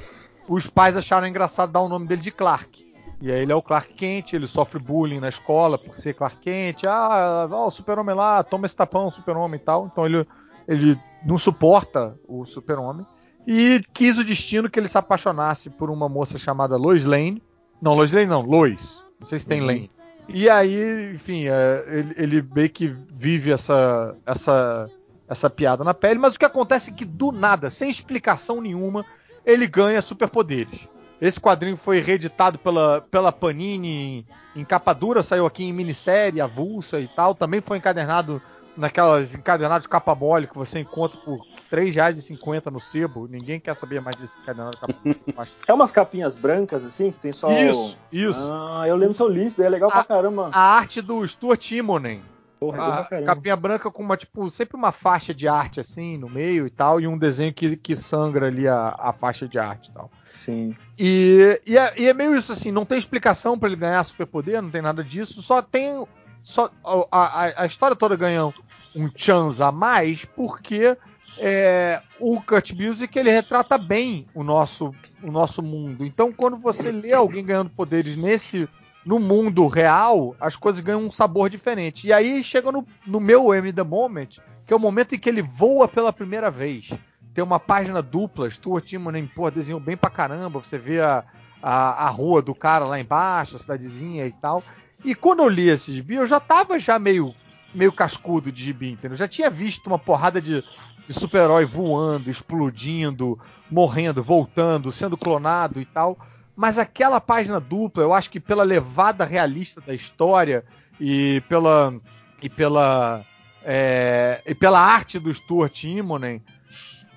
os 0.48 0.66
pais 0.66 0.96
acharam 0.96 1.26
engraçado 1.26 1.72
dar 1.72 1.80
o 1.80 1.88
nome 1.88 2.06
dele 2.06 2.22
de 2.22 2.30
Clark. 2.30 2.86
E 3.20 3.32
aí 3.32 3.42
ele 3.42 3.52
é 3.52 3.54
o 3.54 3.62
Clark 3.62 3.94
Kent, 3.94 4.32
ele 4.32 4.46
sofre 4.46 4.78
bullying 4.78 5.18
na 5.18 5.28
escola 5.28 5.76
por 5.76 5.94
ser 5.94 6.14
Clark 6.14 6.38
Kent. 6.38 6.84
Ah, 6.84 7.48
ó, 7.50 7.66
o 7.66 7.70
super-homem 7.70 8.14
lá, 8.14 8.42
toma 8.44 8.66
esse 8.66 8.76
tapão, 8.76 9.10
super-homem 9.10 9.60
e 9.60 9.64
tal. 9.64 9.88
Então 9.92 10.06
ele, 10.06 10.26
ele 10.66 10.98
não 11.24 11.36
suporta 11.36 12.16
o 12.26 12.46
super-homem. 12.46 13.04
E 13.46 13.82
quis 13.92 14.18
o 14.18 14.24
destino 14.24 14.70
que 14.70 14.78
ele 14.78 14.88
se 14.88 14.98
apaixonasse 14.98 15.68
por 15.70 15.90
uma 15.90 16.08
moça 16.08 16.38
chamada 16.38 16.76
Lois 16.76 17.04
Lane. 17.04 17.42
Não, 17.82 17.94
Lois 17.94 18.12
Lane 18.12 18.26
não, 18.26 18.42
Lois. 18.42 19.02
Não 19.18 19.26
sei 19.26 19.38
se 19.38 19.48
tem 19.48 19.60
Lane. 19.60 19.90
E 20.28 20.48
aí, 20.48 21.14
enfim, 21.14 21.48
é, 21.48 21.84
ele, 21.88 22.14
ele 22.16 22.48
meio 22.54 22.68
que 22.68 22.94
vive 23.10 23.50
essa, 23.50 24.14
essa, 24.26 24.90
essa 25.26 25.48
piada 25.48 25.82
na 25.82 25.94
pele. 25.94 26.20
Mas 26.20 26.34
o 26.34 26.38
que 26.38 26.44
acontece 26.44 26.90
é 26.90 26.94
que, 26.94 27.04
do 27.04 27.32
nada, 27.32 27.70
sem 27.70 27.88
explicação 27.88 28.60
nenhuma, 28.60 29.06
ele 29.44 29.66
ganha 29.66 30.02
superpoderes. 30.02 30.86
Esse 31.20 31.40
quadrinho 31.40 31.76
foi 31.76 32.00
reeditado 32.00 32.58
pela, 32.58 33.00
pela 33.00 33.32
Panini 33.32 34.26
em, 34.54 34.60
em 34.60 34.64
capa 34.64 34.92
dura, 34.92 35.22
saiu 35.22 35.46
aqui 35.46 35.64
em 35.64 35.72
minissérie, 35.72 36.40
avulsa 36.40 37.00
e 37.00 37.08
tal. 37.08 37.34
Também 37.34 37.60
foi 37.60 37.78
encadernado 37.78 38.40
naquelas 38.76 39.34
encadernados 39.34 39.82
de 39.82 39.88
capa 39.88 40.14
mole 40.14 40.46
que 40.46 40.56
você 40.56 40.78
encontra 40.78 41.18
por 41.18 41.44
R$ 41.70 41.82
3,50 41.82 42.70
no 42.70 42.80
sebo. 42.80 43.26
Ninguém 43.28 43.60
quer 43.60 43.74
saber 43.74 44.00
mais 44.00 44.16
desse 44.16 44.36
capa 44.38 44.72
mole. 45.34 45.48
É 45.66 45.72
umas 45.72 45.90
capinhas 45.90 46.34
brancas, 46.34 46.84
assim, 46.84 47.10
que 47.10 47.18
tem 47.18 47.32
só. 47.32 47.48
Isso, 47.48 47.96
isso. 48.10 48.50
Ah, 48.52 48.84
eu 48.86 48.96
lembro 48.96 49.14
que 49.14 49.22
eu 49.22 49.28
li 49.28 49.46
isso, 49.46 49.62
é 49.62 49.68
legal 49.68 49.90
Ah, 49.90 49.94
pra 49.94 50.04
caramba. 50.04 50.50
A 50.52 50.60
arte 50.60 51.00
do 51.00 51.26
Stuart 51.26 51.70
Immonen. 51.72 52.22
Porra, 52.58 53.06
é 53.12 53.18
A 53.18 53.22
capinha 53.22 53.54
branca 53.54 53.88
com 53.88 54.02
uma, 54.02 54.16
tipo, 54.16 54.50
sempre 54.50 54.76
uma 54.76 54.90
faixa 54.90 55.32
de 55.32 55.46
arte 55.46 55.78
assim 55.78 56.18
no 56.18 56.28
meio 56.28 56.66
e 56.66 56.70
tal, 56.70 57.00
e 57.00 57.06
um 57.06 57.16
desenho 57.16 57.54
que, 57.54 57.76
que 57.76 57.94
sangra 57.94 58.46
ali 58.48 58.66
a, 58.66 58.96
a 58.98 59.12
faixa 59.12 59.46
de 59.46 59.58
arte 59.58 59.90
e 59.90 59.92
tal. 59.92 60.10
Sim. 60.28 60.74
E, 60.98 61.60
e, 61.64 61.78
é, 61.78 61.94
e 61.96 62.08
é 62.08 62.12
meio 62.12 62.34
isso 62.34 62.50
assim, 62.50 62.72
não 62.72 62.84
tem 62.84 62.98
explicação 62.98 63.56
pra 63.56 63.68
ele 63.68 63.76
ganhar 63.76 64.02
superpoder, 64.02 64.60
não 64.60 64.70
tem 64.70 64.82
nada 64.82 65.04
disso, 65.04 65.40
só 65.40 65.62
tem. 65.62 66.04
Só, 66.42 66.70
a, 67.12 67.44
a, 67.46 67.62
a 67.62 67.66
história 67.66 67.94
toda 67.94 68.16
ganha 68.16 68.46
um 68.46 69.10
chance 69.14 69.62
a 69.62 69.70
mais 69.70 70.24
porque 70.24 70.96
é, 71.38 72.02
o 72.18 72.40
Kurt 72.40 72.72
Busiek 72.72 73.18
ele 73.18 73.30
retrata 73.30 73.78
bem 73.78 74.26
o 74.34 74.42
nosso, 74.42 74.94
o 75.22 75.30
nosso 75.30 75.62
mundo. 75.62 76.04
Então, 76.04 76.32
quando 76.32 76.56
você 76.56 76.90
lê 76.90 77.12
alguém 77.12 77.44
ganhando 77.44 77.70
poderes 77.70 78.16
nesse 78.16 78.68
no 79.04 79.18
mundo 79.18 79.66
real, 79.66 80.36
as 80.38 80.54
coisas 80.54 80.82
ganham 80.82 81.02
um 81.02 81.10
sabor 81.10 81.48
diferente. 81.48 82.06
E 82.06 82.12
aí 82.12 82.44
chega 82.44 82.70
no, 82.70 82.86
no 83.06 83.18
meu 83.18 83.54
M 83.54 83.72
The 83.72 83.82
Moment, 83.82 84.38
que 84.66 84.72
é 84.72 84.76
o 84.76 84.80
momento 84.80 85.14
em 85.14 85.18
que 85.18 85.28
ele 85.28 85.40
voa 85.40 85.88
pela 85.88 86.12
primeira 86.12 86.50
vez. 86.50 86.90
tem 87.32 87.42
uma 87.42 87.58
página 87.58 88.02
dupla, 88.02 88.50
Stuart 88.50 88.84
Timonen, 88.84 89.26
pô, 89.26 89.50
desenhou 89.50 89.80
bem 89.80 89.96
pra 89.96 90.10
caramba, 90.10 90.58
você 90.58 90.76
vê 90.76 91.00
a, 91.00 91.24
a, 91.62 92.06
a 92.06 92.08
rua 92.10 92.42
do 92.42 92.54
cara 92.54 92.84
lá 92.84 93.00
embaixo, 93.00 93.56
a 93.56 93.58
cidadezinha 93.58 94.26
e 94.26 94.32
tal. 94.32 94.62
E 95.04 95.14
quando 95.14 95.42
eu 95.42 95.48
li 95.48 95.68
esse 95.68 95.92
gibi, 95.92 96.16
eu 96.16 96.26
já 96.26 96.40
tava 96.40 96.78
já 96.78 96.98
meio, 96.98 97.34
meio 97.74 97.92
cascudo 97.92 98.50
de 98.50 98.64
gibi, 98.64 98.90
entendeu? 98.90 99.12
Eu 99.12 99.18
já 99.18 99.28
tinha 99.28 99.50
visto 99.50 99.86
uma 99.86 99.98
porrada 99.98 100.40
de, 100.40 100.62
de 101.06 101.12
super-herói 101.12 101.64
voando, 101.64 102.30
explodindo, 102.30 103.38
morrendo, 103.70 104.22
voltando, 104.22 104.92
sendo 104.92 105.16
clonado 105.16 105.80
e 105.80 105.84
tal. 105.84 106.18
Mas 106.56 106.78
aquela 106.78 107.20
página 107.20 107.60
dupla, 107.60 108.02
eu 108.02 108.12
acho 108.12 108.30
que 108.30 108.40
pela 108.40 108.64
levada 108.64 109.24
realista 109.24 109.80
da 109.80 109.94
história 109.94 110.64
e 111.00 111.42
pela 111.48 111.94
e 112.42 112.48
pela 112.48 113.24
é, 113.64 114.42
e 114.46 114.54
pela 114.54 114.80
arte 114.80 115.18
do 115.18 115.32
Stuart 115.32 115.84
Immonen, 115.84 116.42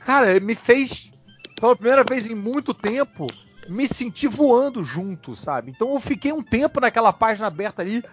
cara, 0.05 0.39
me 0.39 0.53
fez 0.53 1.12
pela 1.60 1.75
primeira 1.75 2.03
vez 2.03 2.27
em 2.27 2.36
muito 2.36 2.74
tempo 2.74 3.27
me 3.70 3.88
sentir 3.88 4.27
voando 4.27 4.84
junto, 4.84 5.36
sabe? 5.36 5.72
Então 5.72 5.93
eu 5.93 6.00
fiquei 6.00 6.34
um 6.34 6.43
tempo 6.43 6.81
naquela 6.81 7.13
página 7.13 7.48
aberta 7.48 7.81
ali, 7.81 8.03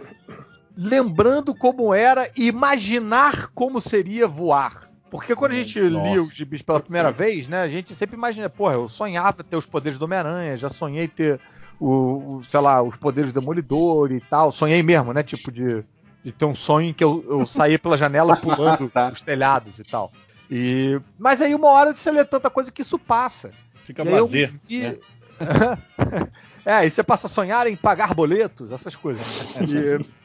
lembrando 0.80 1.52
como 1.52 1.92
era 1.92 2.30
e 2.36 2.46
imaginar 2.46 3.48
como 3.48 3.80
seria 3.80 4.28
voar. 4.28 4.88
Porque 5.10 5.34
quando 5.34 5.52
a 5.52 5.54
gente 5.56 5.80
Nossa. 5.80 6.08
lia 6.08 6.20
os 6.20 6.32
gibis 6.32 6.62
pela 6.62 6.78
primeira 6.78 7.10
vez, 7.10 7.48
né, 7.48 7.62
a 7.62 7.68
gente 7.68 7.94
sempre 7.94 8.14
imagina, 8.14 8.48
porra, 8.48 8.74
eu 8.74 8.88
sonhava 8.88 9.42
ter 9.42 9.56
os 9.56 9.66
poderes 9.66 9.98
do 9.98 10.04
Homem-Aranha, 10.04 10.56
já 10.56 10.68
sonhei 10.68 11.08
ter 11.08 11.40
o, 11.80 12.36
o, 12.36 12.44
sei 12.44 12.60
lá, 12.60 12.80
os 12.80 12.94
poderes 12.96 13.32
do 13.32 13.40
Demolidor 13.40 14.12
e 14.12 14.20
tal, 14.20 14.52
sonhei 14.52 14.80
mesmo, 14.82 15.12
né, 15.12 15.24
tipo 15.24 15.50
de, 15.50 15.82
de 16.22 16.30
ter 16.30 16.44
um 16.44 16.54
sonho 16.54 16.90
em 16.90 16.94
que 16.94 17.02
eu, 17.02 17.24
eu 17.28 17.44
saía 17.44 17.78
pela 17.78 17.96
janela 17.96 18.36
pulando 18.36 18.92
os 19.12 19.20
telhados 19.20 19.80
e 19.80 19.84
tal. 19.84 20.12
E, 20.48 21.00
mas 21.18 21.42
aí 21.42 21.54
uma 21.56 21.70
hora 21.70 21.92
você 21.92 22.10
lê 22.10 22.24
tanta 22.24 22.48
coisa 22.48 22.70
que 22.70 22.82
isso 22.82 22.98
passa. 22.98 23.50
Fica 23.84 24.04
prazer. 24.04 24.52
Vi... 24.68 24.80
Né? 24.80 24.98
é, 26.64 26.86
e 26.86 26.90
você 26.90 27.02
passa 27.02 27.26
a 27.26 27.30
sonhar 27.30 27.66
em 27.66 27.76
pagar 27.76 28.14
boletos, 28.14 28.70
essas 28.70 28.94
coisas. 28.94 29.26
E, 29.66 30.17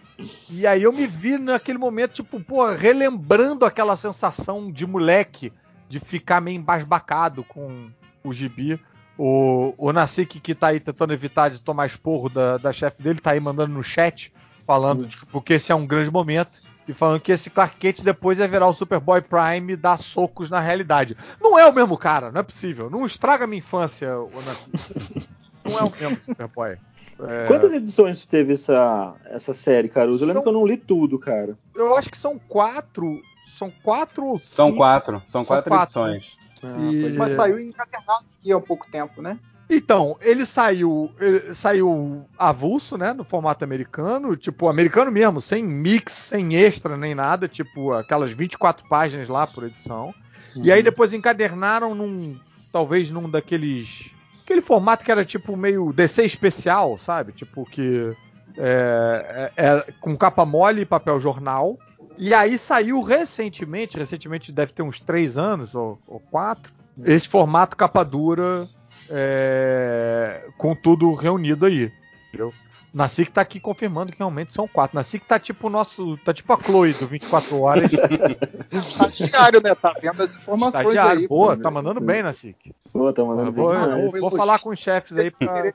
e, 0.50 0.68
aí 0.68 0.84
eu 0.84 0.94
me 0.94 1.08
vi 1.08 1.38
naquele 1.38 1.78
momento, 1.78 2.14
tipo, 2.14 2.40
pô, 2.40 2.70
relembrando 2.72 3.66
aquela 3.66 3.96
sensação 3.96 4.72
de 4.72 4.86
moleque, 4.86 5.52
de 5.90 6.00
ficar 6.00 6.42
meio 6.42 6.58
embasbacado 6.58 7.44
com 7.44 7.90
o 8.24 8.34
gibi. 8.34 8.80
O, 9.18 9.74
o 9.78 9.94
Nasik, 9.94 10.40
que 10.40 10.56
tá 10.56 10.68
aí 10.68 10.80
tentando 10.80 11.14
evitar 11.14 11.50
de 11.50 11.62
tomar 11.62 11.86
esporro 11.86 12.30
da, 12.30 12.58
da 12.58 12.72
chefe 12.72 13.02
dele, 13.02 13.20
tá 13.20 13.32
aí 13.32 13.40
mandando 13.40 13.74
no 13.74 13.84
chat, 13.84 14.34
falando 14.66 15.06
tipo, 15.06 15.42
que 15.42 15.54
esse 15.54 15.72
é 15.72 15.76
um 15.76 15.86
grande 15.86 16.10
momento. 16.10 16.62
E 16.88 16.94
falando 16.94 17.22
que 17.22 17.32
esse 17.32 17.50
Clark 17.50 17.78
Kent 17.78 18.02
depois 18.02 18.40
ia 18.40 18.48
virar 18.48 18.68
o 18.68 18.74
Superboy 18.74 19.22
Prime 19.22 19.74
e 19.74 19.78
dar 19.78 19.98
socos 19.98 20.50
na 20.50 20.60
realidade. 20.60 21.16
Não 21.42 21.58
é 21.58 21.66
o 21.66 21.74
mesmo 21.74 21.98
cara, 21.98 22.30
não 22.30 22.42
é 22.42 22.44
possível. 22.44 22.90
Não 22.90 23.06
estraga 23.06 23.48
minha 23.48 23.60
infância, 23.60 24.20
o 24.20 24.30
Não 25.64 25.80
é 25.80 25.84
o 25.84 25.92
mesmo 25.92 26.20
Superboy. 26.26 26.78
É... 27.20 27.48
Quantas 27.48 27.74
edições 27.74 28.26
teve 28.26 28.54
essa, 28.54 29.16
essa 29.26 29.54
série, 29.54 29.90
Caruso? 29.90 30.24
Eu 30.24 30.28
lembro 30.28 30.44
são... 30.44 30.44
que 30.44 30.50
eu 30.50 30.60
não 30.60 30.68
li 30.68 30.78
tudo, 30.78 31.20
cara. 31.20 31.58
Eu 31.76 31.96
acho 31.98 32.10
que 32.10 32.18
são 32.18 32.40
quatro. 32.40 33.22
São 33.46 33.72
quatro 33.84 34.26
ou 34.26 34.40
cinco? 34.40 34.56
São 34.56 34.76
quatro. 34.76 35.20
São, 35.26 35.44
são 35.44 35.46
quatro, 35.46 35.70
quatro, 35.70 36.08
edições. 36.08 36.38
Ah, 36.64 36.78
e... 36.80 37.14
Mas 37.18 37.30
saiu 37.32 37.60
encadernado 37.60 38.26
aqui 38.40 38.52
há 38.52 38.60
pouco 38.60 38.88
tempo, 38.90 39.22
né? 39.22 39.38
Então, 39.70 40.18
ele 40.22 40.46
saiu, 40.46 41.12
ele 41.20 41.54
saiu 41.54 42.26
avulso, 42.38 42.98
né, 42.98 43.14
no 43.14 43.24
formato 43.24 43.64
americano, 43.64 44.36
tipo, 44.36 44.68
americano 44.68 45.12
mesmo, 45.12 45.40
sem 45.40 45.64
mix, 45.64 46.14
sem 46.14 46.56
extra 46.56 46.98
nem 46.98 47.16
nada, 47.16 47.48
tipo, 47.48 47.94
aquelas 47.94 48.32
24 48.32 48.88
páginas 48.88 49.28
lá 49.28 49.48
por 49.48 49.64
edição. 49.64 50.14
Uhum. 50.56 50.64
E 50.64 50.72
aí 50.72 50.80
uhum. 50.80 50.84
depois 50.84 51.14
encadernaram 51.14 51.96
num, 51.96 52.38
talvez 52.72 53.10
num 53.10 53.30
daqueles, 53.30 54.12
aquele 54.44 54.62
formato 54.62 55.04
que 55.04 55.12
era 55.12 55.26
tipo 55.26 55.56
meio 55.56 55.92
DC 55.94 56.24
especial, 56.24 56.98
sabe? 56.98 57.32
Tipo 57.32 57.66
que 57.66 58.16
é, 58.58 59.52
é, 59.56 59.66
é, 59.66 59.92
com 60.00 60.16
capa 60.16 60.46
mole 60.46 60.82
e 60.82 60.86
papel 60.86 61.20
jornal. 61.20 61.78
E 62.18 62.34
aí 62.34 62.58
saiu 62.58 63.02
recentemente, 63.02 63.98
recentemente 63.98 64.52
deve 64.52 64.72
ter 64.72 64.84
uns 64.84 65.00
três 65.00 65.38
anos 65.38 65.74
ou, 65.74 66.00
ou 66.08 66.20
quatro, 66.20 66.72
esse 67.04 67.28
formato 67.28 67.76
capa 67.76 68.04
dura 68.04 68.70
é, 69.10 70.48
com 70.58 70.76
tudo 70.76 71.14
reunido 71.16 71.66
aí. 71.66 71.92
Entendeu? 72.28 72.54
Nasci 72.94 73.26
que 73.26 73.32
tá 73.32 73.42
aqui 73.42 73.60
confirmando 73.60 74.12
que 74.12 74.20
realmente 74.20 74.54
são 74.54 74.68
quatro. 74.68 74.96
Nasci 74.96 75.18
que 75.18 75.26
tá 75.26 75.40
tipo 75.40 75.66
o 75.66 75.70
nosso. 75.70 76.16
Tá 76.18 76.32
tipo 76.32 76.54
a 76.54 76.60
Chloe 76.60 76.94
do 76.94 77.08
24 77.08 77.60
horas. 77.60 77.92
Estagiário, 78.72 79.62
né? 79.64 79.74
Tá 79.74 79.96
vendo 80.00 80.22
as 80.22 80.36
informações 80.36 80.86
Estagiário. 80.86 81.22
aí. 81.22 81.28
Boa, 81.28 81.58
tá 81.58 81.72
mandando 81.72 82.00
bem, 82.00 82.22
Nasci. 82.22 82.56
Boa, 82.94 83.12
tá 83.12 83.24
mandando 83.24 83.52
bem. 83.52 83.64
Vou, 83.64 84.12
vou, 84.12 84.30
vou 84.30 84.32
falar 84.38 84.60
com 84.60 84.70
os 84.70 84.78
chefes 84.78 85.18
aí 85.18 85.32
pra. 85.32 85.74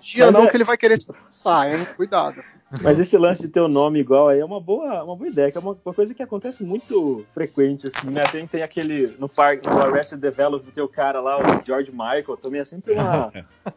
Dia 0.00 0.30
não 0.30 0.44
é... 0.44 0.50
que 0.50 0.56
ele 0.56 0.64
vai 0.64 0.76
querer 0.76 0.98
te 0.98 1.06
hein? 1.06 1.86
Cuidado. 1.96 2.42
Mas 2.82 2.98
esse 2.98 3.16
lance 3.16 3.42
de 3.42 3.48
ter 3.48 3.60
o 3.60 3.66
um 3.66 3.68
nome 3.68 4.00
igual 4.00 4.28
aí 4.28 4.40
é 4.40 4.44
uma 4.44 4.60
boa, 4.60 5.02
uma 5.04 5.16
boa 5.16 5.28
ideia, 5.28 5.50
que 5.50 5.58
é 5.58 5.60
uma, 5.60 5.76
uma, 5.84 5.94
coisa 5.94 6.14
que 6.14 6.22
acontece 6.22 6.64
muito 6.64 7.24
frequente, 7.32 7.88
assim, 7.88 8.10
né? 8.10 8.24
Tem, 8.24 8.46
tem 8.46 8.62
aquele, 8.62 9.14
no 9.18 9.28
parque, 9.28 9.68
no 9.68 9.78
Arrested 9.78 10.20
Development, 10.20 10.70
tem 10.72 10.82
o 10.82 10.88
cara 10.88 11.20
lá, 11.20 11.38
o 11.38 11.64
George 11.64 11.90
Michael, 11.90 12.36
também 12.40 12.60
é 12.60 12.64
sempre 12.64 12.94
uma, 12.94 13.32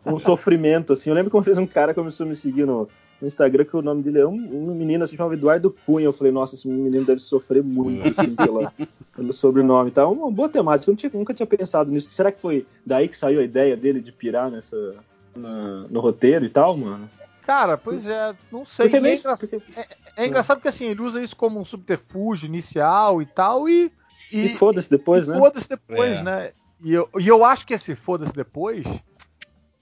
um 0.06 0.18
sofrimento, 0.18 0.94
assim. 0.94 1.10
Eu 1.10 1.16
lembro 1.16 1.30
que 1.30 1.38
uma 1.38 1.44
vez 1.44 1.58
um 1.58 1.68
cara 1.68 1.94
começou 1.94 2.26
a 2.26 2.30
me 2.30 2.36
seguir 2.36 2.66
no, 2.66 2.88
no 3.22 3.28
Instagram, 3.28 3.66
que 3.66 3.76
o 3.76 3.82
nome 3.82 4.02
dele 4.04 4.20
é 4.20 4.28
um, 4.28 4.34
um 4.34 4.76
menino, 4.76 5.04
assim, 5.04 5.16
chamado 5.16 5.34
Eduardo 5.34 5.76
Cunha. 5.86 6.06
Eu 6.06 6.14
falei, 6.14 6.32
nossa, 6.32 6.56
esse 6.56 6.68
menino 6.68 7.06
deve 7.06 7.20
sofrer 7.20 7.64
muito, 7.64 8.08
assim, 8.08 8.36
pela, 8.36 8.74
pelo 9.16 9.34
sobrenome 9.34 9.90
e 9.90 9.94
tal. 9.94 10.14
Uma 10.14 10.32
boa 10.32 10.50
temática, 10.50 10.92
eu 10.92 10.96
tinha, 10.96 11.12
nunca 11.14 11.34
tinha 11.34 11.48
pensado 11.48 11.92
nisso. 11.92 12.12
Será 12.12 12.32
que 12.32 12.42
foi 12.42 12.66
daí 12.86 13.08
que 13.08 13.18
saiu 13.18 13.40
a 13.40 13.44
ideia 13.44 13.76
dele 13.76 14.02
de 14.02 14.12
pirar 14.12 14.50
nessa... 14.50 14.96
Na, 15.36 15.86
no 15.90 16.00
roteiro 16.00 16.44
e 16.44 16.50
tal, 16.50 16.76
mano? 16.76 17.08
Cara, 17.50 17.80
pois 17.80 18.08
é, 18.08 18.36
não 18.52 18.64
sei. 18.64 18.86
É, 18.94 18.98
engra... 19.00 19.36
é, 19.76 19.88
é, 20.18 20.28
engraçado 20.28 20.58
porque 20.58 20.68
assim, 20.68 20.86
ele 20.86 21.02
usa 21.02 21.20
isso 21.20 21.36
como 21.36 21.60
um 21.60 21.66
subterfúgio 21.66 22.46
inicial 22.46 23.24
e 23.24 23.26
tal, 23.26 23.68
e. 23.68 23.92
E, 24.32 24.46
e 24.46 24.50
foda-se 24.50 24.88
depois, 24.88 25.26
e 25.26 25.32
né? 25.32 25.40
Foda-se 25.40 25.68
depois, 25.68 26.12
é. 26.12 26.22
né? 26.22 26.52
E 26.80 26.94
eu, 26.94 27.10
e 27.20 27.28
eu 27.28 27.44
acho 27.44 27.66
que 27.66 27.74
esse 27.74 27.96
foda-se 27.96 28.34
depois 28.34 28.86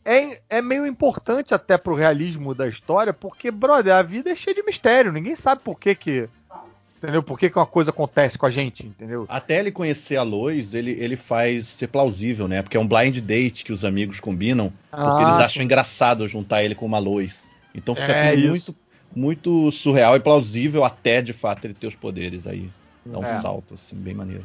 é, 0.05 0.39
é 0.49 0.61
meio 0.61 0.87
importante 0.87 1.53
até 1.53 1.77
pro 1.77 1.93
realismo 1.93 2.55
da 2.55 2.69
história, 2.69 3.11
porque, 3.11 3.51
brother, 3.51 3.95
a 3.95 4.01
vida 4.01 4.29
é 4.29 4.35
cheia 4.35 4.55
de 4.55 4.63
mistério. 4.63 5.11
Ninguém 5.11 5.35
sabe 5.35 5.61
por 5.61 5.77
que 5.77 5.93
que. 5.93 6.29
Entendeu? 6.97 7.21
Por 7.21 7.37
que, 7.37 7.49
que 7.49 7.59
uma 7.59 7.65
coisa 7.65 7.91
acontece 7.91 8.37
com 8.37 8.45
a 8.45 8.49
gente, 8.49 8.87
entendeu? 8.87 9.25
Até 9.27 9.59
ele 9.59 9.73
conhecer 9.73 10.15
a 10.15 10.23
Lois, 10.23 10.73
ele, 10.73 10.91
ele 10.91 11.17
faz 11.17 11.67
ser 11.67 11.87
plausível, 11.87 12.47
né? 12.47 12.61
Porque 12.61 12.77
é 12.77 12.79
um 12.79 12.87
blind 12.87 13.17
date 13.19 13.65
que 13.65 13.73
os 13.73 13.83
amigos 13.83 14.21
combinam, 14.21 14.71
porque 14.89 15.05
ah, 15.05 15.21
eles 15.21 15.35
acham 15.35 15.59
sim. 15.59 15.63
engraçado 15.63 16.25
juntar 16.29 16.63
ele 16.63 16.73
com 16.73 16.85
uma 16.85 16.97
Lois. 16.97 17.46
Então 17.77 17.95
fica 17.95 18.11
é 18.11 18.35
tudo 18.35 18.47
muito, 18.47 18.75
muito 19.15 19.71
surreal 19.71 20.15
e 20.15 20.19
plausível 20.19 20.83
até 20.83 21.21
de 21.21 21.31
fato 21.31 21.65
ele 21.65 21.75
ter 21.75 21.87
os 21.87 21.95
poderes 21.95 22.47
aí. 22.47 22.69
Dá 23.05 23.19
um 23.19 23.23
é. 23.23 23.39
salto, 23.39 23.75
assim, 23.75 23.95
bem 23.95 24.15
maneiro. 24.15 24.43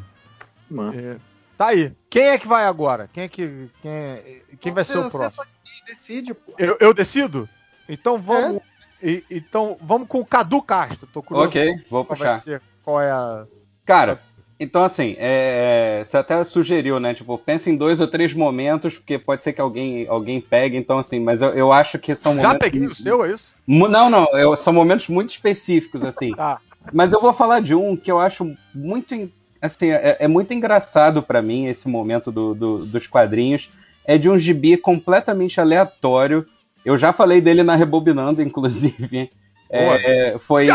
É. 0.94 1.16
Tá 1.56 1.68
aí. 1.68 1.92
Quem 2.08 2.24
é 2.24 2.38
que 2.38 2.46
vai 2.46 2.64
agora? 2.64 3.08
Quem 3.12 3.24
é 3.24 3.28
que. 3.28 3.68
Quem, 3.80 3.90
é, 3.90 4.40
quem 4.60 4.72
vai 4.72 4.84
ser 4.84 4.98
o 4.98 5.10
próximo? 5.10 5.44
decide, 5.86 6.34
pô. 6.34 6.54
Eu, 6.58 6.76
eu, 6.80 6.94
decido? 6.94 7.48
Então 7.88 8.18
vamos. 8.18 8.60
É? 9.02 9.10
E, 9.10 9.24
então 9.30 9.76
vamos 9.80 10.06
com 10.06 10.20
o 10.20 10.26
Cadu 10.26 10.62
Castro. 10.62 11.08
Tô 11.12 11.22
curioso. 11.22 11.48
Ok, 11.48 11.84
vou 11.90 12.04
puxar. 12.04 12.40
qual 12.82 13.00
é 13.00 13.10
a. 13.10 13.46
Cara, 13.84 14.20
então, 14.62 14.84
assim, 14.84 15.16
é, 15.18 16.04
você 16.06 16.16
até 16.16 16.44
sugeriu, 16.44 17.00
né? 17.00 17.14
Tipo, 17.14 17.36
pensa 17.36 17.68
em 17.68 17.76
dois 17.76 18.00
ou 18.00 18.06
três 18.06 18.32
momentos, 18.32 18.94
porque 18.94 19.18
pode 19.18 19.42
ser 19.42 19.52
que 19.52 19.60
alguém, 19.60 20.06
alguém 20.08 20.40
pegue. 20.40 20.76
Então, 20.76 21.00
assim, 21.00 21.18
mas 21.18 21.42
eu, 21.42 21.48
eu 21.50 21.72
acho 21.72 21.98
que 21.98 22.14
são 22.14 22.32
momentos. 22.32 22.52
Já 22.52 22.58
peguei 22.58 22.86
o 22.86 22.94
seu, 22.94 23.24
é 23.24 23.32
isso? 23.32 23.56
Não, 23.66 24.08
não. 24.08 24.24
Eu, 24.38 24.56
são 24.56 24.72
momentos 24.72 25.08
muito 25.08 25.30
específicos, 25.30 26.04
assim. 26.04 26.32
Tá. 26.42 26.60
Mas 26.92 27.12
eu 27.12 27.20
vou 27.20 27.32
falar 27.32 27.60
de 27.60 27.76
um 27.76 27.96
que 27.96 28.10
eu 28.10 28.18
acho 28.18 28.56
muito. 28.74 29.30
Assim, 29.60 29.90
é, 29.90 30.16
é 30.18 30.26
muito 30.26 30.52
engraçado 30.52 31.22
para 31.22 31.40
mim 31.40 31.66
esse 31.66 31.88
momento 31.88 32.32
do, 32.32 32.54
do, 32.54 32.86
dos 32.86 33.06
quadrinhos. 33.06 33.70
É 34.04 34.18
de 34.18 34.28
um 34.28 34.36
gibi 34.36 34.76
completamente 34.76 35.60
aleatório. 35.60 36.44
Eu 36.84 36.98
já 36.98 37.12
falei 37.12 37.40
dele 37.40 37.62
na 37.62 37.76
Rebobinando, 37.76 38.42
inclusive. 38.42 39.30
É, 39.70 40.38
foi 40.38 40.68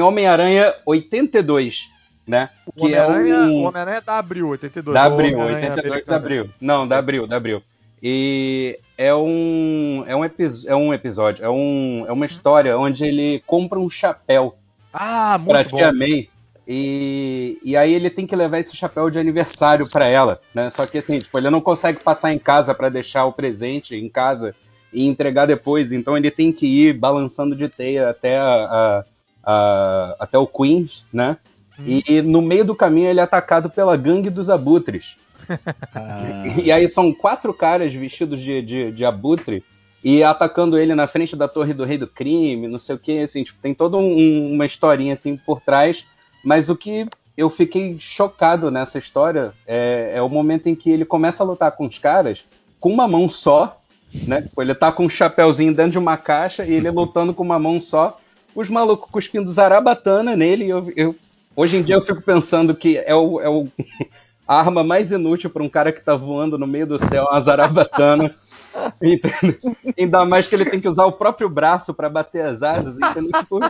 Homem-Aranha 0.00 0.68
Homem 0.70 0.80
82 0.86 1.95
né? 2.26 2.50
O 2.66 2.72
que 2.72 2.94
é. 2.94 3.06
Homem-Aranha 3.06 3.98
é 3.98 4.00
da 4.00 4.18
Abril, 4.18 4.48
82. 4.48 4.94
Da 4.94 5.04
Abril, 5.04 5.38
82 5.38 6.06
da 6.06 6.16
Abril. 6.16 6.50
Não, 6.60 6.86
da 6.86 6.98
Abril, 6.98 7.26
da 7.26 7.36
Abril. 7.36 7.62
E 8.02 8.78
é 8.98 9.14
um, 9.14 10.04
é 10.06 10.14
um, 10.14 10.24
é 10.24 10.76
um 10.76 10.92
episódio, 10.92 11.44
é, 11.44 11.48
um, 11.48 12.04
é 12.06 12.12
uma 12.12 12.26
história 12.26 12.76
onde 12.78 13.04
ele 13.04 13.42
compra 13.46 13.78
um 13.78 13.88
chapéu 13.88 14.54
ah, 14.92 15.38
muito 15.38 15.50
pra 15.50 15.64
bom. 15.64 15.76
Tia 15.76 15.92
May. 15.92 16.28
E, 16.68 17.58
e 17.62 17.76
aí 17.76 17.94
ele 17.94 18.10
tem 18.10 18.26
que 18.26 18.34
levar 18.34 18.58
esse 18.58 18.74
chapéu 18.74 19.08
de 19.08 19.18
aniversário 19.18 19.88
para 19.88 20.06
ela, 20.06 20.40
né? 20.52 20.68
Só 20.70 20.84
que 20.84 20.98
assim, 20.98 21.18
tipo, 21.20 21.38
ele 21.38 21.48
não 21.48 21.60
consegue 21.60 22.02
passar 22.02 22.32
em 22.32 22.38
casa 22.38 22.74
para 22.74 22.88
deixar 22.88 23.24
o 23.24 23.32
presente 23.32 23.94
em 23.94 24.08
casa 24.08 24.54
e 24.92 25.06
entregar 25.06 25.46
depois, 25.46 25.92
então 25.92 26.16
ele 26.16 26.30
tem 26.30 26.50
que 26.52 26.66
ir 26.66 26.92
balançando 26.92 27.54
de 27.54 27.68
teia 27.68 28.10
até 28.10 28.38
a, 28.38 28.54
a, 28.54 29.04
a 29.44 30.16
até 30.18 30.38
o 30.38 30.46
Queens, 30.46 31.04
né? 31.12 31.36
E, 31.84 32.02
e 32.08 32.22
no 32.22 32.40
meio 32.40 32.64
do 32.64 32.74
caminho 32.74 33.08
ele 33.08 33.20
é 33.20 33.22
atacado 33.22 33.68
pela 33.68 33.96
gangue 33.96 34.30
dos 34.30 34.48
abutres. 34.50 35.16
Ah, 35.94 36.44
E 36.62 36.72
aí 36.72 36.88
são 36.88 37.12
quatro 37.12 37.52
caras 37.54 37.92
vestidos 37.92 38.40
de, 38.42 38.60
de, 38.62 38.92
de 38.92 39.04
abutre 39.04 39.62
e 40.02 40.22
atacando 40.22 40.78
ele 40.78 40.94
na 40.94 41.06
frente 41.06 41.36
da 41.36 41.46
torre 41.48 41.72
do 41.72 41.84
rei 41.84 41.98
do 41.98 42.06
crime, 42.06 42.66
não 42.68 42.78
sei 42.78 42.96
o 42.96 42.98
que, 42.98 43.18
assim, 43.20 43.44
tipo, 43.44 43.58
tem 43.60 43.74
toda 43.74 43.96
um- 43.96 44.52
uma 44.52 44.66
historinha 44.66 45.14
assim 45.14 45.36
por 45.36 45.60
trás, 45.60 46.04
mas 46.44 46.68
o 46.68 46.76
que 46.76 47.06
eu 47.36 47.48
fiquei 47.50 47.96
chocado 48.00 48.70
nessa 48.70 48.98
história 48.98 49.52
é, 49.66 50.12
é 50.14 50.22
o 50.22 50.28
momento 50.28 50.68
em 50.68 50.74
que 50.74 50.90
ele 50.90 51.04
começa 51.04 51.42
a 51.42 51.46
lutar 51.46 51.70
com 51.72 51.86
os 51.86 51.98
caras 51.98 52.44
com 52.80 52.90
uma 52.90 53.06
mão 53.06 53.28
só, 53.30 53.80
né? 54.26 54.48
Ele 54.58 54.74
tá 54.74 54.90
com 54.90 55.04
um 55.04 55.08
chapéuzinho 55.10 55.74
dentro 55.74 55.92
de 55.92 55.98
uma 55.98 56.16
caixa 56.16 56.64
e 56.64 56.72
ele 56.72 56.90
lutando 56.90 57.34
com 57.34 57.42
uma 57.42 57.58
mão 57.58 57.80
só, 57.80 58.18
os 58.54 58.68
malucos 58.68 59.10
cuspindo 59.10 59.52
zarabatana 59.52 60.34
nele, 60.34 60.64
e 60.64 60.70
eu, 60.70 60.92
eu- 60.96 61.16
hoje 61.56 61.78
em 61.78 61.82
dia 61.82 61.96
eu 61.96 62.04
fico 62.04 62.22
pensando 62.22 62.76
que 62.76 62.98
é 62.98 63.14
o, 63.14 63.40
é 63.40 63.48
o 63.48 63.66
a 64.46 64.60
arma 64.60 64.84
mais 64.84 65.10
inútil 65.10 65.50
para 65.50 65.62
um 65.62 65.68
cara 65.68 65.90
que 65.90 66.00
tá 66.00 66.14
voando 66.14 66.56
no 66.56 66.66
meio 66.66 66.86
do 66.86 66.98
céu, 66.98 67.24
uma 67.24 67.40
zarabatana. 67.40 68.32
Entendeu? 69.02 69.76
Ainda 69.98 70.24
mais 70.24 70.46
que 70.46 70.54
ele 70.54 70.66
tem 70.66 70.80
que 70.80 70.88
usar 70.88 71.06
o 71.06 71.12
próprio 71.12 71.48
braço 71.48 71.94
para 71.94 72.10
bater 72.10 72.44
as 72.44 72.62
asas, 72.62 72.94
entendeu? 72.94 73.32
Tipo, 73.32 73.60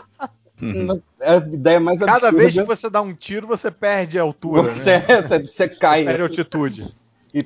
uhum. 0.61 1.01
é 1.21 1.31
a 1.31 1.37
ideia 1.37 1.79
mais 1.79 2.01
Cada 2.01 2.15
absurda. 2.15 2.37
vez 2.37 2.55
que 2.55 2.65
você 2.65 2.91
dá 2.91 3.01
um 3.01 3.15
tiro, 3.15 3.47
você 3.47 3.71
perde 3.71 4.19
a 4.19 4.23
altura, 4.23 4.75
você, 4.75 4.99
né? 4.99 5.23
você, 5.23 5.39
você 5.45 5.69
cai. 5.69 6.05
Perde 6.05 6.23
altitude. 6.23 6.95
E, 7.33 7.45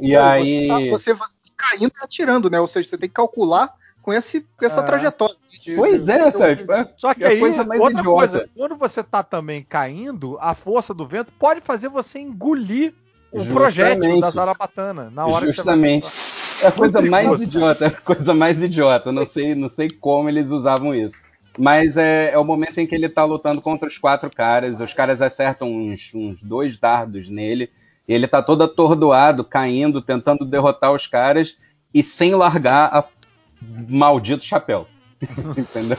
e 0.00 0.16
aí. 0.16 0.66
Você, 0.66 0.68
tá, 0.68 0.98
você 0.98 1.14
vai 1.14 1.28
caindo 1.56 1.92
e 1.94 2.04
atirando, 2.04 2.50
né? 2.50 2.60
Ou 2.60 2.66
seja, 2.66 2.88
você 2.88 2.98
tem 2.98 3.08
que 3.08 3.14
calcular 3.14 3.72
com, 4.06 4.12
esse, 4.12 4.46
com 4.56 4.64
essa 4.64 4.80
É. 4.80 4.84
trajetória. 4.84 5.34
de- 5.60 5.74
Pois 5.74 6.04
de- 6.04 6.12
é, 6.12 6.30
de- 6.30 6.36
Sérgio. 6.36 6.72
é- 6.72 6.88
Só 6.96 7.12
que 7.12 7.24
É 7.24 7.28
aí, 7.28 7.40
coisa 7.40 7.64
mais 7.64 7.80
outra 7.80 7.98
idiota. 8.00 8.16
coisa, 8.16 8.48
quando 8.56 8.76
você 8.76 9.02
tá 9.02 9.22
também 9.24 9.64
caindo, 9.68 10.38
a 10.40 10.54
força 10.54 10.94
do 10.94 11.04
vento 11.04 11.32
pode 11.32 11.60
fazer 11.60 11.88
você 11.88 12.20
engolir 12.20 12.94
o 13.32 13.38
Justamente. 13.40 13.52
projétil 13.52 14.20
da 14.20 14.30
zarabatana 14.30 15.10
na 15.10 15.26
hora 15.26 15.46
Justamente. 15.46 16.04
que 16.04 16.08
você 16.08 16.62
vai 16.62 16.62
É 16.62 16.66
a 16.68 16.72
coisa 16.72 17.02
mais 17.02 17.40
idiota, 17.42 17.84
é 17.84 17.88
a 17.88 17.90
coisa 18.00 18.32
mais 18.32 18.62
idiota. 18.62 19.10
Não 19.12 19.26
sei, 19.26 19.54
não 19.56 19.68
sei 19.68 19.90
como 19.90 20.28
eles 20.28 20.50
usavam 20.50 20.94
isso. 20.94 21.20
Mas 21.58 21.96
é, 21.96 22.30
é 22.32 22.38
o 22.38 22.44
momento 22.44 22.78
em 22.78 22.86
que 22.86 22.94
ele 22.94 23.08
tá 23.08 23.24
lutando 23.24 23.60
contra 23.60 23.88
os 23.88 23.98
quatro 23.98 24.30
caras. 24.30 24.80
Os 24.80 24.92
caras 24.94 25.20
acertam 25.20 25.68
uns, 25.72 26.10
uns 26.14 26.40
dois 26.40 26.78
dardos 26.78 27.28
nele. 27.28 27.70
E 28.06 28.14
ele 28.14 28.28
tá 28.28 28.40
todo 28.40 28.62
atordoado, 28.62 29.42
caindo, 29.42 30.00
tentando 30.00 30.44
derrotar 30.44 30.92
os 30.92 31.06
caras 31.08 31.56
e 31.92 32.02
sem 32.04 32.34
largar 32.36 32.86
a 32.94 33.02
maldito 33.60 34.44
chapéu. 34.44 34.86
Entendeu? 35.56 35.96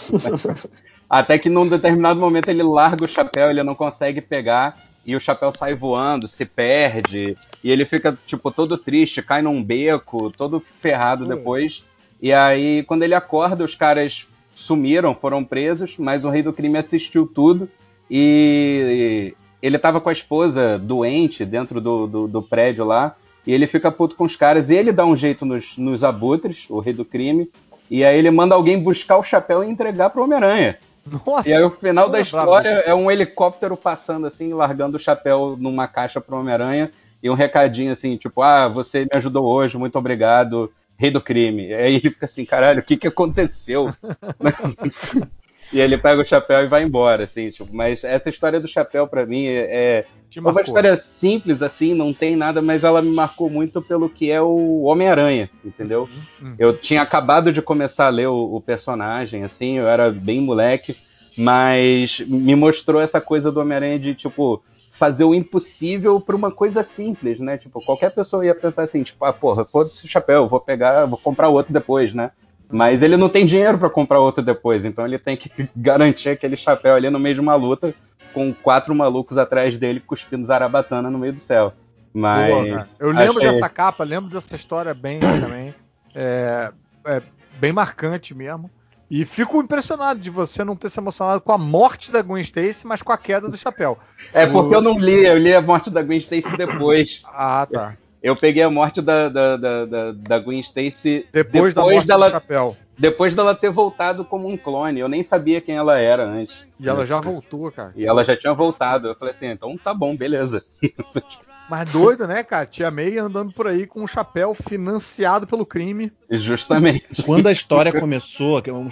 Até 1.09 1.37
que 1.37 1.49
num 1.49 1.67
determinado 1.67 2.19
momento 2.19 2.49
ele 2.49 2.63
larga 2.63 3.05
o 3.05 3.07
chapéu, 3.07 3.49
ele 3.49 3.63
não 3.63 3.75
consegue 3.75 4.21
pegar 4.21 4.77
e 5.05 5.15
o 5.15 5.21
chapéu 5.21 5.51
sai 5.51 5.73
voando, 5.73 6.27
se 6.27 6.45
perde, 6.45 7.37
e 7.63 7.71
ele 7.71 7.85
fica, 7.85 8.17
tipo, 8.27 8.51
todo 8.51 8.77
triste, 8.77 9.21
cai 9.21 9.41
num 9.41 9.63
beco, 9.63 10.29
todo 10.31 10.59
ferrado 10.81 11.25
depois. 11.25 11.81
E 12.21 12.33
aí, 12.33 12.83
quando 12.83 13.03
ele 13.03 13.15
acorda, 13.15 13.63
os 13.63 13.73
caras 13.73 14.27
sumiram, 14.53 15.15
foram 15.15 15.45
presos, 15.45 15.95
mas 15.97 16.25
o 16.25 16.29
rei 16.29 16.43
do 16.43 16.51
crime 16.51 16.77
assistiu 16.77 17.25
tudo 17.25 17.69
e 18.11 19.33
ele 19.61 19.79
tava 19.79 20.01
com 20.01 20.09
a 20.09 20.13
esposa 20.13 20.77
doente 20.77 21.45
dentro 21.45 21.79
do, 21.79 22.07
do, 22.07 22.27
do 22.27 22.41
prédio 22.41 22.83
lá, 22.83 23.15
e 23.47 23.53
ele 23.53 23.65
fica 23.65 23.89
puto 23.89 24.15
com 24.17 24.25
os 24.25 24.35
caras, 24.35 24.69
e 24.69 24.75
ele 24.75 24.91
dá 24.91 25.05
um 25.05 25.15
jeito 25.15 25.45
nos, 25.45 25.77
nos 25.77 26.03
abutres, 26.03 26.65
o 26.69 26.79
rei 26.79 26.93
do 26.93 27.05
crime, 27.05 27.49
e 27.89 28.03
aí 28.03 28.19
ele 28.19 28.29
manda 28.29 28.53
alguém 28.53 28.77
buscar 28.77 29.17
o 29.17 29.23
chapéu 29.23 29.63
e 29.63 29.69
entregar 29.69 30.09
pro 30.09 30.23
Homem-Aranha. 30.23 30.77
Nossa, 31.25 31.49
E 31.49 31.53
aí 31.53 31.63
o 31.63 31.69
final 31.69 32.09
da 32.09 32.19
história 32.19 32.83
é 32.85 32.93
um 32.93 33.09
helicóptero 33.09 33.77
passando 33.77 34.27
assim, 34.27 34.53
largando 34.53 34.97
o 34.97 34.99
chapéu 34.99 35.55
numa 35.57 35.87
caixa 35.87 36.19
pro 36.19 36.35
Homem-Aranha 36.35 36.91
e 37.23 37.29
um 37.29 37.33
recadinho 37.33 37.93
assim, 37.93 38.17
tipo, 38.17 38.41
ah, 38.41 38.67
você 38.67 39.05
me 39.05 39.11
ajudou 39.13 39.45
hoje, 39.45 39.77
muito 39.77 39.97
obrigado, 39.97 40.69
rei 40.97 41.09
do 41.09 41.21
crime. 41.21 41.67
E 41.67 41.73
aí 41.73 41.95
ele 41.95 42.09
fica 42.09 42.25
assim, 42.25 42.43
caralho, 42.43 42.81
o 42.81 42.83
que 42.83 42.97
que 42.97 43.07
aconteceu? 43.07 43.89
e 45.71 45.79
ele 45.79 45.97
pega 45.97 46.21
o 46.21 46.25
chapéu 46.25 46.63
e 46.63 46.67
vai 46.67 46.83
embora, 46.83 47.23
assim, 47.23 47.49
tipo, 47.49 47.67
mas 47.73 48.03
essa 48.03 48.29
história 48.29 48.59
do 48.59 48.67
chapéu 48.67 49.07
pra 49.07 49.25
mim 49.25 49.45
é, 49.45 50.05
é 50.35 50.39
uma 50.39 50.61
história 50.61 50.95
simples 50.95 51.61
assim, 51.61 51.93
não 51.93 52.13
tem 52.13 52.35
nada, 52.35 52.61
mas 52.61 52.83
ela 52.83 53.01
me 53.01 53.11
marcou 53.11 53.49
muito 53.49 53.81
pelo 53.81 54.09
que 54.09 54.31
é 54.31 54.41
o 54.41 54.83
Homem-Aranha, 54.83 55.49
entendeu? 55.63 56.07
Uhum. 56.41 56.55
Eu 56.57 56.77
tinha 56.77 57.01
acabado 57.01 57.51
de 57.51 57.61
começar 57.61 58.07
a 58.07 58.09
ler 58.09 58.27
o, 58.27 58.55
o 58.55 58.61
personagem, 58.61 59.43
assim, 59.43 59.77
eu 59.77 59.87
era 59.87 60.11
bem 60.11 60.41
moleque, 60.41 60.95
mas 61.37 62.19
me 62.21 62.55
mostrou 62.55 63.01
essa 63.01 63.21
coisa 63.21 63.51
do 63.51 63.59
Homem-Aranha 63.59 63.99
de, 63.99 64.15
tipo, 64.15 64.63
fazer 64.97 65.23
o 65.23 65.35
impossível 65.35 66.19
pra 66.19 66.35
uma 66.35 66.51
coisa 66.51 66.81
simples, 66.81 67.39
né? 67.39 67.57
Tipo, 67.57 67.83
qualquer 67.85 68.11
pessoa 68.11 68.45
ia 68.45 68.55
pensar 68.55 68.83
assim, 68.83 69.03
tipo, 69.03 69.23
ah, 69.23 69.31
porra, 69.31 69.63
foda-se 69.63 70.03
o 70.03 70.07
chapéu, 70.07 70.47
vou 70.47 70.59
pegar, 70.59 71.05
vou 71.05 71.17
comprar 71.17 71.49
outro 71.49 71.71
depois, 71.71 72.13
né? 72.13 72.31
Mas 72.69 73.01
ele 73.01 73.15
não 73.17 73.29
tem 73.29 73.45
dinheiro 73.45 73.77
pra 73.77 73.89
comprar 73.89 74.19
outro 74.19 74.43
depois, 74.43 74.83
então 74.83 75.05
ele 75.05 75.17
tem 75.17 75.37
que 75.37 75.49
garantir 75.75 76.29
aquele 76.29 76.57
chapéu 76.57 76.95
ali 76.95 77.09
no 77.09 77.19
meio 77.19 77.35
de 77.35 77.41
uma 77.41 77.55
luta 77.55 77.93
com 78.33 78.53
quatro 78.53 78.93
malucos 78.93 79.37
atrás 79.37 79.77
dele 79.77 79.99
cuspindo 79.99 80.45
zarabatana 80.45 81.09
no 81.09 81.17
meio 81.17 81.33
do 81.33 81.39
céu. 81.39 81.73
Mas 82.13 82.49
Boa. 82.51 82.89
Eu 82.99 83.11
lembro 83.11 83.37
achei- 83.43 83.51
dessa 83.53 83.69
capa, 83.69 84.03
lembro 84.03 84.29
dessa 84.29 84.55
história 84.55 84.93
bem 84.93 85.19
também. 85.19 85.73
É, 86.15 86.71
é 87.05 87.21
bem 87.59 87.71
marcante 87.71 88.33
mesmo. 88.33 88.69
E 89.09 89.23
fico 89.23 89.61
impressionado 89.61 90.19
de 90.19 90.29
você 90.29 90.63
não 90.65 90.75
ter 90.75 90.89
se 90.89 90.99
emocionado 90.99 91.39
com 91.39 91.53
a 91.53 91.57
morte 91.57 92.11
da 92.11 92.21
Gwen 92.21 92.41
Stacy, 92.41 92.85
mas 92.85 93.01
com 93.01 93.13
a 93.13 93.17
queda 93.17 93.47
do 93.49 93.57
chapéu. 93.57 93.97
é 94.33 94.45
porque 94.45 94.75
eu 94.75 94.81
não 94.81 94.99
li, 94.99 95.25
eu 95.25 95.37
li 95.37 95.53
a 95.53 95.61
morte 95.61 95.89
da 95.89 96.01
Gwen 96.01 96.17
Stacy 96.19 96.57
depois. 96.57 97.21
Ah, 97.25 97.65
tá. 97.71 97.95
Eu 98.27 98.35
peguei 98.35 98.61
a 98.61 98.69
morte 98.69 99.01
da, 99.01 99.29
da, 99.29 99.55
da, 99.55 99.85
da, 99.85 100.11
da 100.11 100.39
Gwen 100.39 100.59
Stacy 100.59 101.25
Depois, 101.31 101.73
da 101.73 101.81
morte 101.81 102.05
dela, 102.05 102.27
do 102.27 102.31
chapéu. 102.31 102.75
depois 102.97 103.33
dela 103.33 103.55
ter 103.55 103.69
voltado 103.69 104.25
como 104.25 104.49
um 104.49 104.57
clone. 104.57 104.99
Eu 104.99 105.07
nem 105.07 105.23
sabia 105.23 105.61
quem 105.61 105.77
ela 105.77 105.97
era 105.97 106.25
antes. 106.25 106.65
E 106.77 106.89
ela 106.89 107.05
já 107.05 107.21
voltou, 107.21 107.71
cara. 107.71 107.93
E 107.95 108.05
ela 108.05 108.25
já 108.25 108.35
tinha 108.35 108.53
voltado. 108.53 109.07
Eu 109.07 109.15
falei 109.15 109.33
assim, 109.33 109.47
então 109.47 109.77
tá 109.77 109.93
bom, 109.93 110.13
beleza. 110.13 110.61
Mas 111.69 111.89
doido, 111.91 112.25
né, 112.25 112.43
cara? 112.43 112.65
Tia 112.65 112.89
May 112.89 113.17
andando 113.17 113.51
por 113.51 113.67
aí 113.67 113.85
com 113.85 114.01
um 114.01 114.07
chapéu 114.07 114.53
financiado 114.55 115.45
pelo 115.45 115.65
crime. 115.65 116.11
Justamente. 116.31 117.03
Quando 117.25 117.47
a 117.47 117.51
história 117.51 117.91
começou, 117.91 118.61
que 118.61 118.71
um 118.71 118.87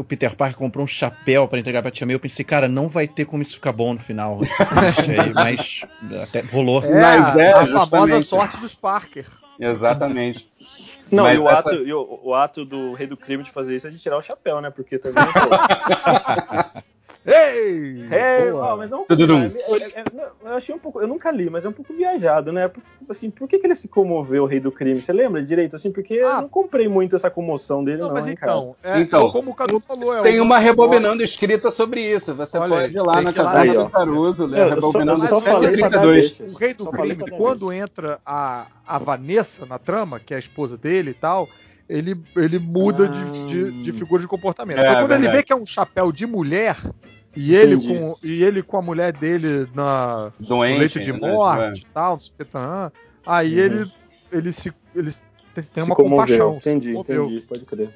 o 0.00 0.04
Peter 0.04 0.34
Parker 0.34 0.56
comprou 0.56 0.84
um 0.84 0.88
chapéu 0.88 1.46
pra 1.46 1.58
entregar 1.58 1.82
pra 1.82 1.90
Tia 1.90 2.06
May, 2.06 2.14
eu 2.14 2.20
pensei, 2.20 2.44
cara, 2.44 2.66
não 2.66 2.88
vai 2.88 3.06
ter 3.06 3.26
como 3.26 3.42
isso 3.42 3.54
ficar 3.54 3.72
bom 3.72 3.92
no 3.92 4.00
final. 4.00 4.40
mas 5.34 5.82
até 6.22 6.40
rolou. 6.40 6.82
É, 6.82 7.00
Mas 7.00 7.36
é, 7.36 7.52
a 7.52 7.66
famosa 7.66 7.86
justamente. 7.88 8.24
sorte 8.26 8.56
dos 8.56 8.74
Parker. 8.74 9.26
Exatamente. 9.60 10.48
Não, 11.12 11.24
Mas 11.24 11.36
e, 11.36 11.38
o 11.38 11.48
essa- 11.48 11.58
ato, 11.70 11.74
e 11.74 11.92
o, 11.92 12.20
o 12.24 12.34
ato 12.34 12.64
do 12.64 12.92
rei 12.94 13.06
do 13.06 13.16
crime 13.16 13.42
de 13.44 13.50
fazer 13.52 13.76
isso 13.76 13.86
é 13.86 13.90
de 13.90 13.98
tirar 13.98 14.16
o 14.16 14.22
chapéu, 14.22 14.60
né? 14.60 14.70
Porque 14.70 14.98
também. 14.98 15.22
Ei! 17.26 18.06
É, 18.10 18.52
ó, 18.52 18.76
mas 18.76 18.92
é 18.92 18.96
um 18.96 19.06
eu, 20.44 20.54
achei 20.54 20.74
um 20.74 20.78
pouco. 20.78 21.00
Eu 21.00 21.08
nunca 21.08 21.30
li, 21.30 21.48
mas 21.48 21.64
é 21.64 21.68
um 21.68 21.72
pouco 21.72 21.94
viajado, 21.94 22.52
né? 22.52 22.68
Por- 22.68 22.82
Assim, 23.06 23.28
por 23.30 23.46
que, 23.46 23.58
que 23.58 23.66
ele 23.66 23.74
se 23.74 23.86
comoveu, 23.86 24.44
o 24.44 24.46
rei 24.46 24.58
do 24.58 24.72
crime? 24.72 25.00
Você 25.02 25.12
lembra 25.12 25.42
direito? 25.42 25.76
Assim, 25.76 25.90
porque 25.92 26.14
Ah. 26.14 26.36
eu 26.36 26.42
não 26.42 26.48
comprei 26.48 26.88
muito 26.88 27.14
essa 27.16 27.28
comoção 27.30 27.84
dele, 27.84 27.98
Não, 27.98 28.06
não, 28.08 28.14
mas 28.14 28.26
hein, 28.26 28.34
cara. 28.34 28.52
então, 28.52 28.72
é, 28.82 29.00
Então, 29.00 29.30
como 29.30 29.50
o 29.50 29.54
Cadu 29.54 29.78
falou, 29.80 30.16
é 30.16 30.22
Tem 30.22 30.40
o 30.40 30.42
uma 30.42 30.58
rebobinando 30.58 31.22
escrita 31.22 31.70
sobre 31.70 32.00
isso. 32.00 32.34
Você 32.34 32.56
Olha 32.56 32.74
pode 32.76 32.94
ir 32.94 33.00
lá 33.00 33.20
na 33.20 33.30
caverna 33.32 33.80
ó. 33.80 33.84
do 33.84 33.90
Caruso, 33.90 34.48
só- 34.48 34.54
rebobinando 34.68 35.20
só 35.20 35.38
até 35.38 35.50
falei 35.52 35.76
pra 35.76 35.88
dar 35.88 36.00
32. 36.00 36.38
deixa. 36.38 36.44
O 36.44 36.56
rei 36.56 36.72
do 36.74 36.84
Só 36.84 36.90
falei 36.92 37.14
crime, 37.16 37.30
quando 37.38 37.70
entra 37.72 38.18
a, 38.24 38.66
a 38.86 38.98
Vanessa 38.98 39.66
na 39.66 39.78
trama, 39.78 40.18
que 40.18 40.32
é 40.32 40.36
a 40.36 40.40
esposa 40.40 40.78
dele 40.78 41.10
e 41.10 41.14
tal, 41.14 41.46
ele, 41.86 42.16
ele 42.36 42.58
muda 42.58 43.06
de, 43.06 43.46
de, 43.46 43.82
de 43.82 43.92
figura 43.92 44.22
de 44.22 44.28
comportamento. 44.28 44.78
É, 44.78 44.88
então, 44.92 45.02
quando 45.02 45.12
ele 45.12 45.28
vê 45.28 45.42
que 45.42 45.52
é 45.52 45.56
um 45.56 45.66
chapéu 45.66 46.10
de 46.10 46.26
mulher, 46.26 46.76
e 47.36 47.54
ele, 47.54 47.74
Entendi. 47.74 47.98
com, 47.98 48.16
e 48.22 48.42
ele 48.42 48.62
com 48.62 48.76
a 48.76 48.82
mulher 48.82 49.12
dele 49.12 49.68
na, 49.74 50.32
no 50.38 50.46
Doente. 50.46 50.78
leito 50.78 51.00
de 51.00 51.12
né, 51.12 51.18
morte 51.18 51.82
e 51.82 51.86
tal, 51.92 52.14
no 52.14 52.20
espetanã, 52.22 52.92
aí 53.26 53.52
Uhum. 53.54 53.64
ele, 53.64 53.92
ele 54.32 54.52
se. 54.52 54.72
Ele 54.94 55.12
tem 55.54 55.64
Se 55.64 55.80
uma 55.82 55.94
comoveu. 55.94 56.18
compaixão. 56.18 56.56
Entendi, 56.56 56.96
entendi, 56.96 57.40
pode 57.48 57.64
crer. 57.64 57.90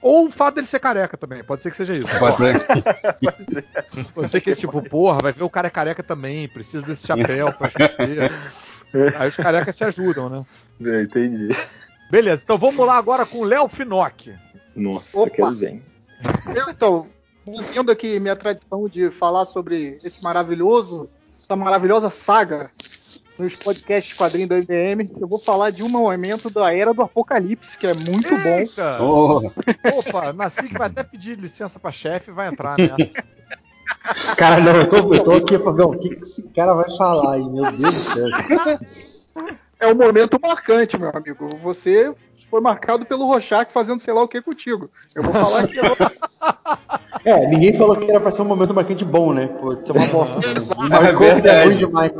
Ou 0.00 0.26
o 0.26 0.30
fato 0.30 0.54
dele 0.56 0.66
ser 0.66 0.78
careca 0.78 1.16
também, 1.16 1.42
pode 1.42 1.60
ser 1.60 1.70
que 1.70 1.76
seja 1.76 1.94
isso. 1.94 2.16
Pode 2.18 2.36
ser. 2.36 2.54
Pode 4.14 4.28
ser 4.30 4.40
que, 4.40 4.54
tipo, 4.54 4.80
porra, 4.82 5.20
vai 5.20 5.32
ver 5.32 5.42
o 5.42 5.50
cara 5.50 5.66
é 5.66 5.70
careca 5.70 6.02
também, 6.04 6.46
precisa 6.48 6.86
desse 6.86 7.04
chapéu 7.06 7.52
pra 7.52 7.66
esconder. 7.68 8.30
Aí 9.18 9.28
os 9.28 9.36
carecas 9.36 9.74
se 9.74 9.84
ajudam, 9.84 10.28
né? 10.30 10.46
É, 10.84 11.02
entendi. 11.02 11.48
Beleza, 12.10 12.42
então 12.44 12.56
vamos 12.56 12.86
lá 12.86 12.96
agora 12.96 13.26
com 13.26 13.38
o 13.38 13.44
Léo 13.44 13.68
Finock. 13.68 14.32
Nossa, 14.76 15.18
Opa. 15.18 15.30
quero 15.30 15.54
ver. 15.56 15.82
Eu, 16.54 16.70
então, 16.70 17.06
mantendo 17.48 17.90
aqui 17.90 18.18
minha 18.20 18.36
tradição 18.36 18.88
de 18.88 19.10
falar 19.10 19.44
sobre 19.44 19.98
esse 20.04 20.22
maravilhoso, 20.22 21.08
essa 21.42 21.56
maravilhosa 21.56 22.10
saga 22.10 22.70
nos 23.38 23.54
podcasts 23.54 24.12
quadrinhos 24.14 24.48
do 24.48 24.56
MDM, 24.56 25.08
eu 25.20 25.28
vou 25.28 25.38
falar 25.38 25.70
de 25.70 25.82
um 25.82 25.88
momento 25.88 26.50
da 26.50 26.74
Era 26.74 26.92
do 26.92 27.02
Apocalipse, 27.02 27.78
que 27.78 27.86
é 27.86 27.94
muito 27.94 28.28
bom. 28.28 28.58
Eita! 28.58 28.98
Oh, 29.00 29.52
Opa, 29.98 30.32
Nasci 30.32 30.68
que 30.68 30.76
vai 30.76 30.88
até 30.88 31.04
pedir 31.04 31.38
licença 31.38 31.78
pra 31.78 31.92
chefe 31.92 32.30
e 32.30 32.34
vai 32.34 32.48
entrar 32.48 32.76
nessa. 32.76 33.12
Cara, 34.36 34.60
não, 34.60 34.74
eu 34.74 34.88
tô, 34.88 35.14
eu 35.14 35.22
tô 35.22 35.32
aqui 35.32 35.58
pra 35.58 35.72
ver 35.72 35.84
o 35.84 35.92
que, 35.92 36.16
que 36.16 36.22
esse 36.22 36.48
cara 36.50 36.74
vai 36.74 36.90
falar 36.96 37.34
aí, 37.34 37.44
meu 37.44 37.70
Deus 37.72 37.94
do 37.94 38.02
céu. 38.02 38.28
É 39.80 39.86
um 39.86 39.94
momento 39.94 40.40
marcante, 40.42 40.98
meu 40.98 41.10
amigo. 41.14 41.56
Você 41.62 42.12
foi 42.48 42.60
marcado 42.60 43.04
pelo 43.04 43.26
Rochac 43.26 43.72
fazendo 43.72 44.00
sei 44.00 44.12
lá 44.12 44.22
o 44.22 44.28
que 44.28 44.40
contigo. 44.40 44.90
Eu 45.14 45.22
vou 45.22 45.32
falar 45.32 45.64
aqui 45.64 45.78
agora. 45.78 46.12
É, 47.24 47.46
ninguém 47.46 47.72
falou 47.76 47.96
que 47.96 48.08
era 48.08 48.20
pra 48.20 48.30
ser 48.30 48.42
um 48.42 48.46
momento 48.46 48.72
marcante 48.72 49.04
bom, 49.04 49.32
né? 49.32 49.48
Pô, 49.48 49.72
isso 49.72 49.82
é 49.88 49.92
uma 49.92 50.06
bosta. 50.06 50.38
né? 50.88 50.88
Marcou 50.88 51.26
É 51.26 51.40
é 51.40 51.64
ruim 51.64 51.76
demais. 51.76 52.12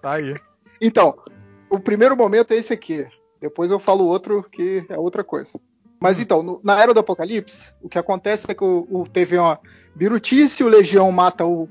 Tá 0.00 0.12
aí. 0.12 0.34
Então, 0.80 1.16
o 1.68 1.78
primeiro 1.78 2.16
momento 2.16 2.52
é 2.52 2.56
esse 2.56 2.72
aqui. 2.72 3.06
Depois 3.40 3.70
eu 3.70 3.78
falo 3.78 4.06
outro 4.06 4.44
que 4.50 4.84
é 4.88 4.98
outra 4.98 5.22
coisa. 5.22 5.50
Mas 6.00 6.20
então, 6.20 6.42
no- 6.42 6.60
na 6.62 6.80
Era 6.80 6.92
do 6.92 7.00
Apocalipse, 7.00 7.72
o 7.82 7.88
que 7.88 7.98
acontece 7.98 8.44
é 8.48 8.54
que 8.54 8.64
o, 8.64 8.86
o- 8.90 9.06
teve 9.08 9.38
uma 9.38 9.58
birutice, 9.94 10.62
o 10.62 10.68
Legião 10.68 11.10
mata 11.10 11.44
o, 11.46 11.68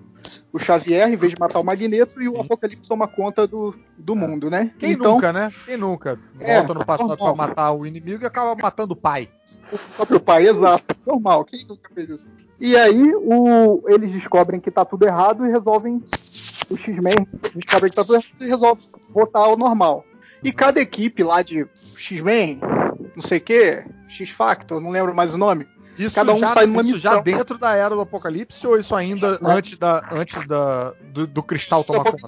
o 0.51 0.57
Xavier 0.57 1.07
em 1.07 1.15
vez 1.15 1.33
de 1.33 1.39
matar 1.39 1.59
o 1.59 1.63
Magneto 1.63 2.19
e 2.21 2.27
o 2.27 2.41
Apocalipse 2.41 2.87
toma 2.89 3.07
conta 3.07 3.45
do, 3.45 3.75
do 3.97 4.15
mundo, 4.15 4.49
né? 4.49 4.71
Quem 4.79 4.93
então, 4.93 5.13
nunca, 5.13 5.31
né? 5.31 5.51
Quem 5.65 5.77
nunca? 5.77 6.19
É, 6.39 6.55
Volta 6.57 6.73
no 6.73 6.85
passado 6.85 7.07
normal. 7.09 7.35
pra 7.35 7.47
matar 7.47 7.71
o 7.73 7.85
inimigo 7.85 8.23
e 8.23 8.25
acaba 8.25 8.55
matando 8.59 8.93
o 8.93 8.97
pai. 8.97 9.29
o 9.71 9.77
próprio 9.95 10.19
pai, 10.19 10.47
exato. 10.47 10.83
Normal, 11.05 11.45
quem 11.45 11.63
nunca 11.69 11.89
fez 11.93 12.09
isso? 12.09 12.27
E 12.59 12.75
aí 12.75 13.13
o, 13.13 13.83
eles 13.87 14.11
descobrem 14.11 14.59
que 14.59 14.71
tá 14.71 14.83
tudo 14.83 15.05
errado 15.05 15.45
e 15.45 15.51
resolvem. 15.51 16.01
O 16.69 16.75
X-Men 16.75 17.27
descobrem 17.53 17.91
que 17.91 17.95
tá 17.95 18.03
tudo 18.03 18.15
errado 18.15 18.27
e 18.41 18.45
resolvem 18.47 18.83
voltar 19.11 19.41
ao 19.41 19.55
normal. 19.55 20.03
E 20.43 20.51
cada 20.51 20.79
equipe 20.79 21.23
lá 21.23 21.41
de 21.43 21.67
X-Men, 21.95 22.59
não 23.15 23.23
sei 23.23 23.37
o 23.37 23.41
que, 23.41 23.83
X-Factor, 24.07 24.79
não 24.81 24.89
lembro 24.89 25.13
mais 25.13 25.33
o 25.33 25.37
nome. 25.37 25.67
Isso, 25.97 26.13
Cada 26.13 26.33
um 26.33 26.39
já, 26.39 26.49
sai 26.53 26.65
numa 26.65 26.81
isso 26.81 26.97
já 26.97 27.19
dentro 27.21 27.57
da 27.57 27.73
era 27.73 27.95
do 27.95 28.01
apocalipse 28.01 28.67
ou 28.67 28.77
isso 28.77 28.93
ainda 28.93 29.39
Não. 29.39 29.51
antes, 29.51 29.77
da, 29.77 30.05
antes 30.11 30.45
da, 30.45 30.91
do, 31.13 31.25
do 31.25 31.41
cristal 31.41 31.85
tomar 31.85 32.03
conta? 32.03 32.27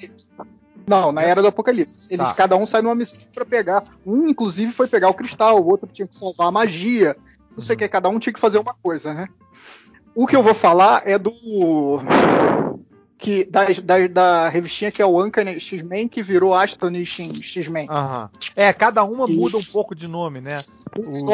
Não, 0.88 1.12
na 1.12 1.22
era 1.22 1.42
do 1.42 1.50
Apocalipse. 1.50 2.08
Eles, 2.10 2.28
Tá. 2.28 2.34
Cada 2.34 2.56
um 2.56 2.66
sai 2.66 2.82
numa 2.82 2.96
missão 2.96 3.22
pra 3.34 3.44
pegar. 3.44 3.84
Um, 4.06 4.30
inclusive, 4.30 4.72
foi 4.72 4.88
pegar 4.88 5.10
o 5.10 5.14
cristal, 5.14 5.62
o 5.62 5.68
outro 5.68 5.90
tinha 5.92 6.08
que 6.08 6.16
salvar 6.16 6.48
a 6.48 6.52
magia. 6.52 7.18
Não 7.54 7.62
sei 7.62 7.76
o 7.76 7.80
que, 7.80 7.90
cada 7.90 8.08
um 8.08 8.18
tinha 8.20 8.32
que 8.32 8.40
fazer 8.40 8.58
uma 8.58 8.74
coisa, 8.74 9.14
né? 9.14 9.28
O 10.16 10.26
que 10.26 10.36
eu 10.36 10.42
vou 10.42 10.54
falar 10.54 11.02
é 11.06 11.20
do. 11.20 11.32
Que, 13.18 13.44
da, 13.46 13.66
da, 13.84 14.08
da 14.08 14.50
revistinha 14.50 14.92
que 14.92 15.02
é 15.02 15.06
o 15.06 15.24
Uncanny 15.24 15.60
X-Men, 15.60 16.08
que 16.08 16.22
virou 16.22 16.54
Astonishing 16.54 17.42
X-Men. 17.42 17.88
É, 18.56 18.72
cada 18.72 19.04
uma 19.04 19.26
Isso. 19.26 19.36
muda 19.40 19.58
um 19.58 19.64
pouco 19.64 19.96
de 19.96 20.08
nome, 20.08 20.40
né? 20.40 20.64
Os 20.96 21.08
o- 21.24 21.26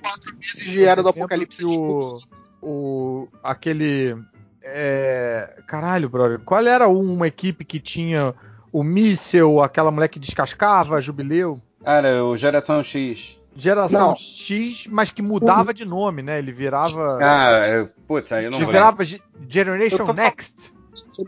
quatro 0.00 0.36
meses 0.38 0.64
de 0.70 0.84
Era 0.84 1.02
do 1.02 1.08
Apocalipse. 1.08 1.64
O, 1.64 2.18
o, 2.60 3.28
aquele. 3.42 4.16
É, 4.62 5.56
caralho, 5.66 6.08
brother. 6.10 6.40
Qual 6.40 6.64
era 6.66 6.86
uma 6.88 7.26
equipe 7.26 7.64
que 7.64 7.80
tinha 7.80 8.34
o 8.70 8.82
míssel, 8.84 9.62
aquela 9.62 9.90
mulher 9.90 10.08
que 10.08 10.18
descascava, 10.18 11.00
jubileu? 11.00 11.58
Cara, 11.82 12.22
o 12.24 12.36
Geração 12.36 12.84
X. 12.84 13.36
Geração 13.56 14.08
Não. 14.10 14.16
X, 14.16 14.86
mas 14.88 15.10
que 15.10 15.22
mudava 15.22 15.74
de 15.74 15.84
nome, 15.84 16.22
né? 16.22 16.38
Ele 16.38 16.52
virava. 16.52 17.18
Ah, 17.20 17.66
é, 17.66 17.84
putz, 18.06 18.30
aí 18.30 18.44
eu 18.44 18.50
não 18.50 18.58
ele 18.58 18.66
virava 18.66 19.04
Ge- 19.04 19.20
Generation 19.48 20.04
Eu 20.06 20.12
Next. 20.14 20.72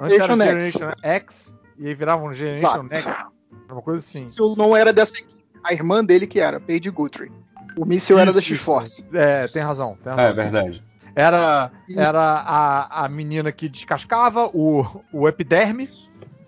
Antes 0.00 0.18
era 0.18 0.26
Generation. 0.26 0.78
Generation 0.78 0.90
X 1.02 1.54
e 1.78 1.88
aí 1.88 1.94
virava 1.94 2.22
um 2.24 2.32
Generation 2.34 2.66
Exato. 2.66 2.82
Next. 2.84 3.24
Uma 3.70 3.82
coisa 3.82 4.00
assim. 4.00 4.20
míssil 4.20 4.54
não 4.56 4.76
era 4.76 4.92
dessa 4.92 5.16
equipe. 5.18 5.32
A 5.64 5.72
irmã 5.72 6.04
dele 6.04 6.26
que 6.26 6.40
era, 6.40 6.58
Paige 6.60 6.90
Guthrie. 6.90 7.30
O 7.76 7.84
míssil 7.84 8.18
era 8.18 8.32
da 8.32 8.40
Isso, 8.40 8.48
X-Force. 8.54 9.04
É, 9.14 9.46
tem 9.48 9.62
razão. 9.62 9.96
Tem 10.02 10.12
Ah, 10.12 10.16
razão. 10.16 10.30
é 10.30 10.32
verdade. 10.50 10.82
Era, 11.14 11.70
era 11.96 12.20
a, 12.20 13.04
a 13.04 13.08
menina 13.08 13.52
que 13.52 13.68
descascava, 13.68 14.50
o, 14.52 14.84
o 15.12 15.28
epiderme, 15.28 15.88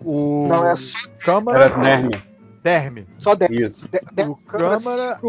o 0.03 0.47
Não, 0.47 0.67
é 0.67 0.75
só, 0.75 0.97
câmara, 1.19 1.59
Era 1.65 1.77
Nerme. 1.77 2.23
derme. 2.63 3.07
só 3.17 3.35
10. 3.35 3.51
Isso. 3.51 3.89
O 4.27 4.35
câmara- 4.45 5.19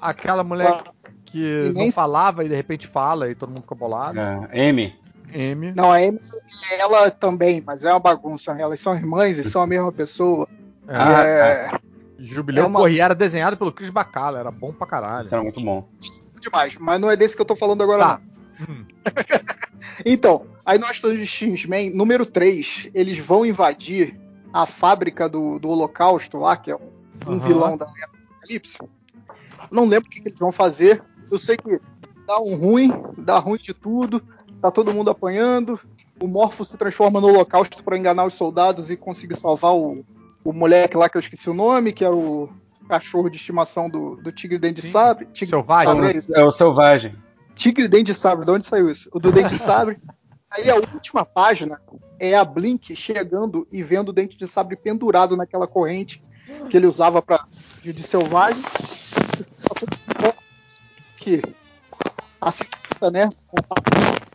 Aquela 0.00 0.44
mulher 0.44 0.82
que 1.26 1.38
E 1.38 1.66
não 1.68 1.80
nem- 1.82 1.90
falava 1.90 2.44
e 2.44 2.48
de 2.48 2.54
repente 2.54 2.86
fala 2.86 3.28
e 3.30 3.34
todo 3.34 3.50
mundo 3.50 3.62
fica 3.62 3.74
bolado. 3.74 4.18
É, 4.18 4.68
M. 4.68 4.94
M. 5.32 5.72
Não, 5.74 5.90
a 5.92 5.96
Amy, 5.98 6.18
ela 6.78 7.10
também, 7.10 7.62
mas 7.64 7.84
é 7.84 7.90
uma 7.92 8.00
bagunça. 8.00 8.54
né? 8.54 8.62
Elas 8.62 8.80
são 8.80 8.94
irmãs 8.94 9.38
e 9.38 9.44
são 9.44 9.62
a 9.62 9.66
mesma 9.66 9.92
pessoa. 9.92 10.48
É, 10.86 10.96
Ah, 10.96 11.24
é 11.24 11.70
Jubileu, 12.18 12.64
é 12.64 12.66
uma- 12.66 12.90
e 12.90 13.14
desenhado 13.14 13.56
pelo 13.56 13.70
Chris 13.72 13.90
Bacala, 13.90 14.38
era 14.40 14.50
bom 14.50 14.72
pra 14.72 14.86
caralho. 14.86 15.26
Isso 15.26 15.34
era 15.34 15.42
muito 15.42 15.60
bom. 15.60 15.88
demais, 16.40 16.76
mas 16.78 17.00
não 17.00 17.10
é 17.10 17.16
desse 17.16 17.34
que 17.36 17.42
eu 17.42 17.46
tô 17.46 17.54
falando 17.56 17.82
agora. 17.82 18.02
Tá. 18.04 18.20
não. 18.60 18.74
Hum. 18.74 18.84
Então, 20.04 20.46
aí 20.64 20.78
nós 20.78 20.92
estamos 20.92 21.18
de 21.18 21.26
X-Men, 21.26 21.90
número 21.94 22.24
3, 22.26 22.88
eles 22.94 23.18
vão 23.18 23.44
invadir 23.44 24.18
a 24.52 24.64
fábrica 24.66 25.28
do, 25.28 25.58
do 25.58 25.68
Holocausto 25.68 26.38
lá, 26.38 26.56
que 26.56 26.70
é 26.70 26.76
um, 26.76 26.80
um 27.26 27.32
Aham. 27.34 27.38
vilão 27.46 27.76
da 27.76 27.86
Apocalipse. 27.86 28.78
Não 29.70 29.84
lembro 29.86 30.08
o 30.08 30.10
que, 30.10 30.20
que 30.20 30.28
eles 30.28 30.38
vão 30.38 30.52
fazer. 30.52 31.02
Eu 31.30 31.38
sei 31.38 31.56
que 31.56 31.80
dá 32.26 32.40
um 32.40 32.54
ruim, 32.54 32.92
dá 33.18 33.38
ruim 33.38 33.58
de 33.58 33.74
tudo, 33.74 34.22
tá 34.60 34.70
todo 34.70 34.92
mundo 34.92 35.10
apanhando. 35.10 35.80
O 36.20 36.26
Morpho 36.26 36.64
se 36.64 36.76
transforma 36.76 37.20
no 37.20 37.28
Holocausto 37.28 37.82
para 37.82 37.96
enganar 37.96 38.24
os 38.24 38.34
soldados 38.34 38.90
e 38.90 38.96
conseguir 38.96 39.36
salvar 39.36 39.74
o, 39.74 40.04
o 40.44 40.52
moleque 40.52 40.96
lá 40.96 41.08
que 41.08 41.16
eu 41.16 41.20
esqueci 41.20 41.48
o 41.48 41.54
nome, 41.54 41.92
que 41.92 42.04
era 42.04 42.14
o 42.14 42.48
cachorro 42.88 43.28
de 43.28 43.36
estimação 43.36 43.88
do, 43.88 44.16
do 44.16 44.32
Tigre 44.32 44.58
Dente 44.58 44.80
de 44.80 44.82
Sim. 44.82 44.92
Sabre. 44.92 45.26
Tigre 45.26 45.50
Selvagem. 45.50 45.92
Sabre, 45.92 46.06
é 46.08 46.16
isso. 46.16 46.34
É 46.34 46.44
o 46.44 46.50
Selvagem. 46.50 47.14
Tigre 47.54 47.86
Dente 47.86 48.12
de 48.12 48.14
Sabre, 48.14 48.44
de 48.44 48.50
onde 48.50 48.66
saiu 48.66 48.90
isso? 48.90 49.08
O 49.12 49.20
do 49.20 49.30
Dente 49.30 49.54
de 49.54 49.58
Sabre. 49.58 49.96
Aí 50.50 50.70
a 50.70 50.76
última 50.76 51.26
página 51.26 51.78
é 52.18 52.34
a 52.34 52.44
Blink 52.44 52.96
chegando 52.96 53.68
e 53.70 53.82
vendo 53.82 54.08
o 54.08 54.12
Dente 54.12 54.36
de 54.36 54.48
Sabre 54.48 54.76
pendurado 54.76 55.36
naquela 55.36 55.66
corrente 55.66 56.22
que 56.70 56.76
ele 56.76 56.86
usava 56.86 57.20
para 57.20 57.44
de, 57.82 57.92
de 57.92 58.02
selvagem. 58.02 58.62
Que 61.18 61.42
a 62.40 62.50
cinta, 62.52 63.10
né? 63.10 63.28
Com 63.48 63.56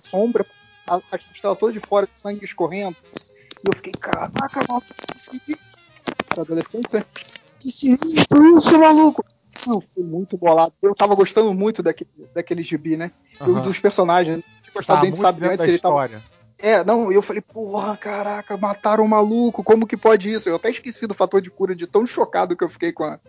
sombra, 0.08 0.46
a, 0.88 0.96
a 0.98 1.18
costela 1.18 1.56
toda 1.56 1.74
de 1.74 1.80
fora, 1.80 2.08
de 2.08 2.18
sangue 2.18 2.46
escorrendo. 2.46 2.96
E 3.64 3.68
eu 3.68 3.74
fiquei, 3.76 3.94
caraca, 3.94 4.62
maluco, 4.68 4.88
que 5.12 5.20
sinistro. 5.20 5.82
Era 6.32 6.42
adolescente, 6.42 6.94
né? 6.94 7.06
Que 7.60 7.72
sinistro 7.72 8.58
isso, 8.58 8.78
maluco! 8.78 9.24
Não, 9.66 9.80
fiquei 9.80 10.04
muito 10.04 10.38
bolado. 10.38 10.74
Eu 10.82 10.94
tava 10.96 11.16
gostando 11.16 11.54
muito 11.54 11.82
daquele, 11.82 12.10
daquele 12.34 12.64
gibi, 12.64 12.98
né? 12.98 13.12
Aham. 13.40 13.62
dos 13.62 13.80
personagens. 13.80 14.44
Tinha 14.44 14.74
gostado 14.74 15.00
Tá 15.00 15.06
muito 15.06 15.22
sabe? 15.22 15.40
dentro 15.40 15.54
Antes 15.54 15.68
ele 15.68 15.80
tava. 15.80 16.06
história. 16.06 16.22
É, 16.60 16.84
não, 16.84 17.12
eu 17.12 17.22
falei, 17.22 17.42
porra, 17.42 17.96
caraca, 17.98 18.58
mataram 18.58 19.04
o 19.04 19.08
maluco, 19.10 19.64
como 19.64 19.86
que 19.88 19.98
pode 19.98 20.30
isso? 20.30 20.48
Eu 20.50 20.56
até 20.56 20.70
esqueci 20.70 21.06
do 21.06 21.14
fator 21.14 21.42
de 21.42 21.50
cura 21.52 21.76
de 21.76 21.86
tão 21.86 22.06
chocado 22.06 22.56
que 22.56 22.64
eu 22.64 22.70
fiquei 22.70 22.92
com 22.92 23.04
a, 23.04 23.20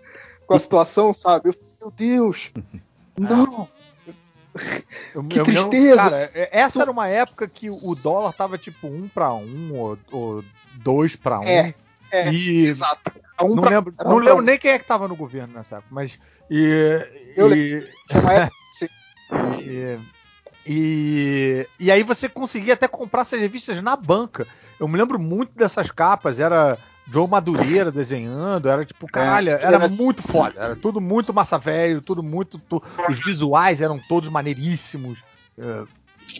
com 0.46 0.54
a 0.54 0.58
situação, 0.60 1.12
sabe? 1.12 1.48
Eu 1.48 1.52
falei, 1.52 1.74
meu 1.80 1.90
Deus, 1.90 2.50
não. 3.18 3.68
Que 5.28 5.38
eu 5.38 5.44
tristeza. 5.44 5.96
cara, 5.96 6.30
é- 6.34 6.48
essa 6.52 6.82
era 6.82 6.90
uma 6.90 7.08
época 7.08 7.48
que 7.48 7.68
o 7.70 7.94
dólar 7.94 8.32
tava 8.32 8.56
tipo 8.56 8.86
um 8.86 9.08
pra 9.08 9.34
um 9.34 9.74
ou, 9.74 9.98
ou 10.12 10.44
dois 10.74 11.16
pra 11.16 11.40
um. 11.40 11.44
É, 11.44 11.74
é, 12.10 12.32
e 12.32 12.66
Exato. 12.66 13.12
Um 13.42 13.56
não 13.56 13.62
pra- 13.62 13.70
lembro, 13.70 13.94
não 14.04 14.18
lembro 14.18 14.42
nem 14.42 14.56
quem 14.56 14.70
é 14.70 14.78
que 14.78 14.86
tava 14.86 15.08
no 15.08 15.16
governo 15.16 15.54
nessa 15.54 15.76
época, 15.76 15.92
mas 15.92 16.18
e, 16.48 17.34
Eu 17.36 17.52
e, 17.52 17.84
e, 19.60 19.98
e, 20.66 21.68
e 21.80 21.90
aí 21.90 22.02
você 22.04 22.28
conseguia 22.28 22.74
até 22.74 22.86
comprar 22.86 23.22
essas 23.22 23.40
revistas 23.40 23.82
na 23.82 23.96
banca. 23.96 24.46
Eu 24.78 24.86
me 24.86 24.96
lembro 24.96 25.18
muito 25.18 25.52
dessas 25.56 25.90
capas, 25.90 26.38
era 26.38 26.78
Joe 27.10 27.28
Madureira 27.28 27.90
desenhando, 27.92 28.68
era 28.68 28.84
tipo, 28.84 29.06
caralho, 29.06 29.50
era 29.50 29.76
era- 29.76 29.88
muito 29.88 30.22
foda, 30.22 30.54
era 30.58 30.76
tudo 30.76 31.00
muito 31.00 31.32
massa 31.34 31.58
velho, 31.58 32.00
tudo 32.00 32.22
muito. 32.22 32.58
tu- 32.58 32.82
os 33.08 33.18
visuais 33.24 33.82
eram 33.82 33.98
todos 33.98 34.28
maneiríssimos. 34.28 35.18
é, 35.58 35.82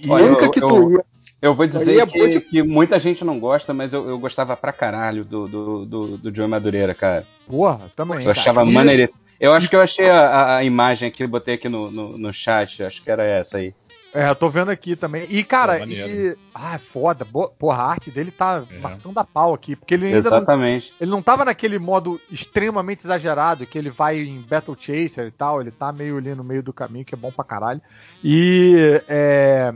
e- 0.03 0.11
Olha, 0.11 0.25
única 0.25 0.45
eu- 0.47 0.51
que 0.51 0.63
eu- 0.63 0.69
tu 0.69 0.93
ia. 0.93 1.05
Eu 1.43 1.53
vou 1.53 1.67
dizer 1.67 2.01
é 2.01 2.07
que, 2.07 2.29
de- 2.29 2.41
que 2.41 2.63
muita 2.63 2.99
gente 2.99 3.23
não 3.25 3.39
gosta, 3.39 3.75
mas 3.75 3.93
eu, 3.93 4.09
eu 4.09 4.19
gostava 4.19 4.57
pra 4.57 4.73
caralho 4.73 5.25
do, 5.25 5.47
do, 5.47 5.85
do, 5.85 6.19
do 6.19 6.35
Joe 6.35 6.47
Madureira, 6.49 6.95
cara. 6.95 7.27
Porra, 7.47 7.91
também. 7.95 8.19
Eu 8.21 8.25
cara. 8.25 8.41
achava 8.41 8.65
E- 8.65 8.73
maneiríssimo. 8.73 9.23
Eu 9.39 9.53
acho 9.53 9.69
que 9.69 9.77
eu 9.77 9.81
achei 9.83 10.09
a, 10.09 10.27
a- 10.27 10.57
a 10.57 10.65
imagem 10.65 11.09
aqui, 11.09 11.27
botei 11.27 11.55
aqui 11.55 11.69
no, 11.69 11.91
no, 11.91 12.17
no 12.17 12.33
chat, 12.33 12.83
acho 12.83 13.03
que 13.03 13.11
era 13.11 13.23
essa 13.25 13.59
aí. 13.59 13.75
É, 14.15 14.29
eu 14.31 14.35
tô 14.37 14.49
vendo 14.49 14.71
aqui 14.71 14.95
também. 14.95 15.27
E, 15.29 15.43
cara, 15.43 15.79
Pô, 15.79 15.87
e. 15.87 16.37
Ah, 16.55 16.77
é 16.77 16.79
foda. 16.79 17.25
Porra, 17.25 17.83
a 17.83 17.91
arte 17.91 18.13
dele 18.13 18.31
tá 18.31 18.63
É. 18.71 18.79
matando 18.79 19.19
a 19.19 19.25
pau 19.25 19.53
aqui. 19.53 19.75
Porque 19.75 19.95
ele 19.95 20.07
ainda 20.07 20.31
não, 20.31 20.37
Exatamente. 20.39 20.95
ele 21.01 21.11
não 21.11 21.21
tava 21.21 21.45
naquele 21.45 21.81
modo 21.81 22.21
extremamente 22.31 23.05
exagerado, 23.05 23.67
que 23.67 23.77
ele 23.77 23.91
vai 23.91 24.21
em 24.21 24.41
Battle 24.41 24.77
Chaser 24.79 25.27
e 25.27 25.31
tal. 25.33 25.61
Ele 25.61 25.73
tá 25.73 25.93
meio 25.93 26.17
ali 26.17 26.33
no 26.33 26.45
meio 26.45 26.63
do 26.63 26.73
caminho, 26.73 27.05
que 27.05 27.13
é 27.15 27.19
bom 27.19 27.33
pra 27.33 27.45
caralho. 27.45 27.83
E. 28.23 29.03
É, 29.09 29.75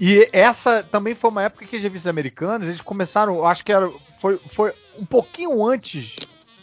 e 0.00 0.28
essa 0.32 0.82
também 0.82 1.14
foi 1.14 1.30
uma 1.30 1.42
época 1.42 1.66
que 1.66 1.76
as 1.76 1.82
revistas 1.82 2.08
americanas, 2.10 2.66
eles 2.68 2.80
começaram, 2.80 3.36
eu 3.36 3.46
acho 3.46 3.64
que 3.64 3.72
era, 3.72 3.90
foi, 4.18 4.38
foi 4.38 4.72
um 4.98 5.04
pouquinho 5.04 5.64
antes 5.66 6.16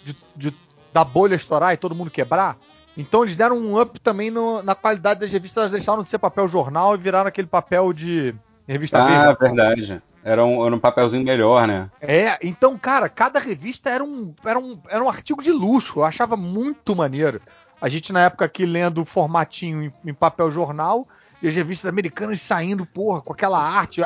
de, 0.04 0.16
de- 0.36 0.56
da 0.94 1.04
bolha 1.06 1.36
estourar 1.36 1.74
e 1.74 1.78
todo 1.78 1.96
mundo 1.96 2.12
quebrar. 2.12 2.58
Então 2.98 3.24
eles 3.24 3.36
deram 3.36 3.58
um 3.58 3.80
up 3.80 4.00
também 4.00 4.30
no- 4.30 4.62
na 4.62 4.76
qualidade 4.76 5.20
das 5.22 5.32
revistas, 5.32 5.62
elas 5.62 5.72
deixaram 5.72 6.04
de 6.04 6.10
ser 6.10 6.18
papel 6.20 6.48
jornal 6.48 6.94
e 6.96 6.98
viraram 6.98 7.28
aquele 7.28 7.48
papel 7.48 7.94
de 7.94 8.36
revista 8.68 9.00
Ah, 9.02 9.06
Veja. 9.06 9.34
verdade. 9.40 10.02
Era 10.24 10.46
um, 10.46 10.64
era 10.66 10.76
um 10.76 10.80
papelzinho 10.80 11.24
melhor, 11.24 11.68
né? 11.68 11.90
É, 12.00 12.38
então, 12.44 12.78
cara, 12.78 13.10
cada 13.10 13.40
revista 13.40 13.90
era 13.90 14.04
um, 14.04 14.34
era 14.46 14.60
um, 14.60 14.78
era 14.88 15.04
um 15.04 15.10
artigo 15.10 15.42
de 15.42 15.52
luxo. 15.52 16.00
Eu 16.00 16.04
achava 16.04 16.38
muito 16.38 16.96
maneiro. 16.96 17.42
A 17.82 17.90
gente, 17.90 18.14
na 18.14 18.22
época 18.26 18.46
aqui, 18.46 18.64
lendo 18.66 19.02
o 19.02 19.06
formatinho 19.06 19.82
em, 19.86 20.10
em 20.12 20.14
papel 20.14 20.52
jornal, 20.52 21.08
e 21.42 21.48
as 21.48 21.56
revistas 21.56 21.90
americanas 21.90 22.40
saindo, 22.40 22.86
porra, 22.86 23.20
com 23.22 23.34
aquela 23.34 23.58
arte. 23.60 24.02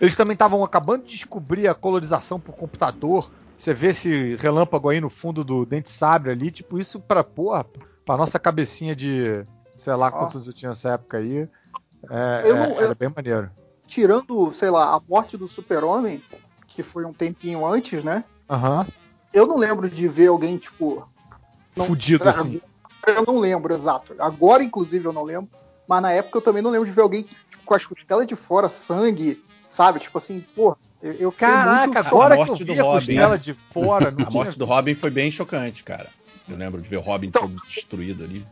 Eles 0.00 0.14
também 0.14 0.34
estavam 0.34 0.62
acabando 0.62 1.02
de 1.02 1.10
descobrir 1.10 1.66
a 1.66 1.74
colorização 1.74 2.38
por 2.38 2.54
computador. 2.54 3.28
Você 3.58 3.74
vê 3.74 3.88
esse 3.88 4.36
relâmpago 4.36 4.88
aí 4.88 5.00
no 5.00 5.10
fundo 5.10 5.42
do 5.42 5.66
dente 5.66 5.90
sabre 5.90 6.30
ali, 6.30 6.52
tipo, 6.52 6.78
isso 6.78 7.00
pra, 7.00 7.24
porra, 7.24 7.66
pra 8.06 8.16
nossa 8.16 8.38
cabecinha 8.38 8.94
de, 8.94 9.44
sei 9.74 9.92
lá 9.94 10.10
quantos 10.12 10.46
eu 10.46 10.52
tinha 10.52 10.70
nessa 10.70 10.90
época 10.90 11.18
aí, 11.18 11.48
é, 12.08 12.42
eu, 12.44 12.56
é, 12.56 12.72
era 12.76 12.92
eu, 12.92 12.94
bem 12.94 13.12
maneiro. 13.14 13.50
Tirando, 13.86 14.52
sei 14.52 14.70
lá, 14.70 14.94
a 14.94 15.00
morte 15.06 15.36
do 15.36 15.48
super-homem, 15.48 16.22
que 16.68 16.82
foi 16.82 17.04
um 17.04 17.12
tempinho 17.12 17.66
antes, 17.66 18.02
né? 18.02 18.24
Aham. 18.48 18.80
Uhum. 18.80 18.86
Eu 19.32 19.46
não 19.46 19.56
lembro 19.56 19.90
de 19.90 20.08
ver 20.08 20.28
alguém, 20.28 20.56
tipo... 20.56 21.06
Não, 21.76 21.84
Fudido 21.84 22.26
assim. 22.26 22.60
Eu 23.06 23.24
não 23.26 23.38
lembro, 23.38 23.74
exato. 23.74 24.14
Agora, 24.18 24.62
inclusive, 24.62 25.04
eu 25.04 25.12
não 25.12 25.24
lembro. 25.24 25.50
Mas 25.86 26.00
na 26.00 26.12
época 26.12 26.38
eu 26.38 26.42
também 26.42 26.62
não 26.62 26.70
lembro 26.70 26.86
de 26.86 26.92
ver 26.92 27.02
alguém 27.02 27.24
tipo, 27.24 27.64
com 27.64 27.74
as 27.74 27.84
costelas 27.84 28.26
de 28.26 28.34
fora, 28.34 28.68
sangue, 28.70 29.44
sabe? 29.70 30.00
Tipo 30.00 30.16
assim, 30.16 30.40
pô, 30.54 30.74
eu, 31.02 31.12
eu 31.12 31.32
Caraca, 31.32 31.86
muito... 31.86 31.98
agora 31.98 32.44
que 32.44 32.50
eu 32.50 32.54
vi 32.56 32.80
a 32.80 32.82
Robin, 32.82 32.98
costela 32.98 33.38
de 33.38 33.52
fora. 33.52 34.08
a 34.08 34.12
tinha... 34.12 34.30
morte 34.30 34.58
do 34.58 34.64
Robin 34.64 34.94
foi 34.94 35.10
bem 35.10 35.30
chocante, 35.30 35.84
cara. 35.84 36.08
Eu 36.48 36.56
lembro 36.56 36.80
de 36.80 36.88
ver 36.88 36.96
o 36.96 37.00
Robin 37.00 37.28
então, 37.28 37.42
todo 37.42 37.56
destruído 37.66 38.24
ali. 38.24 38.46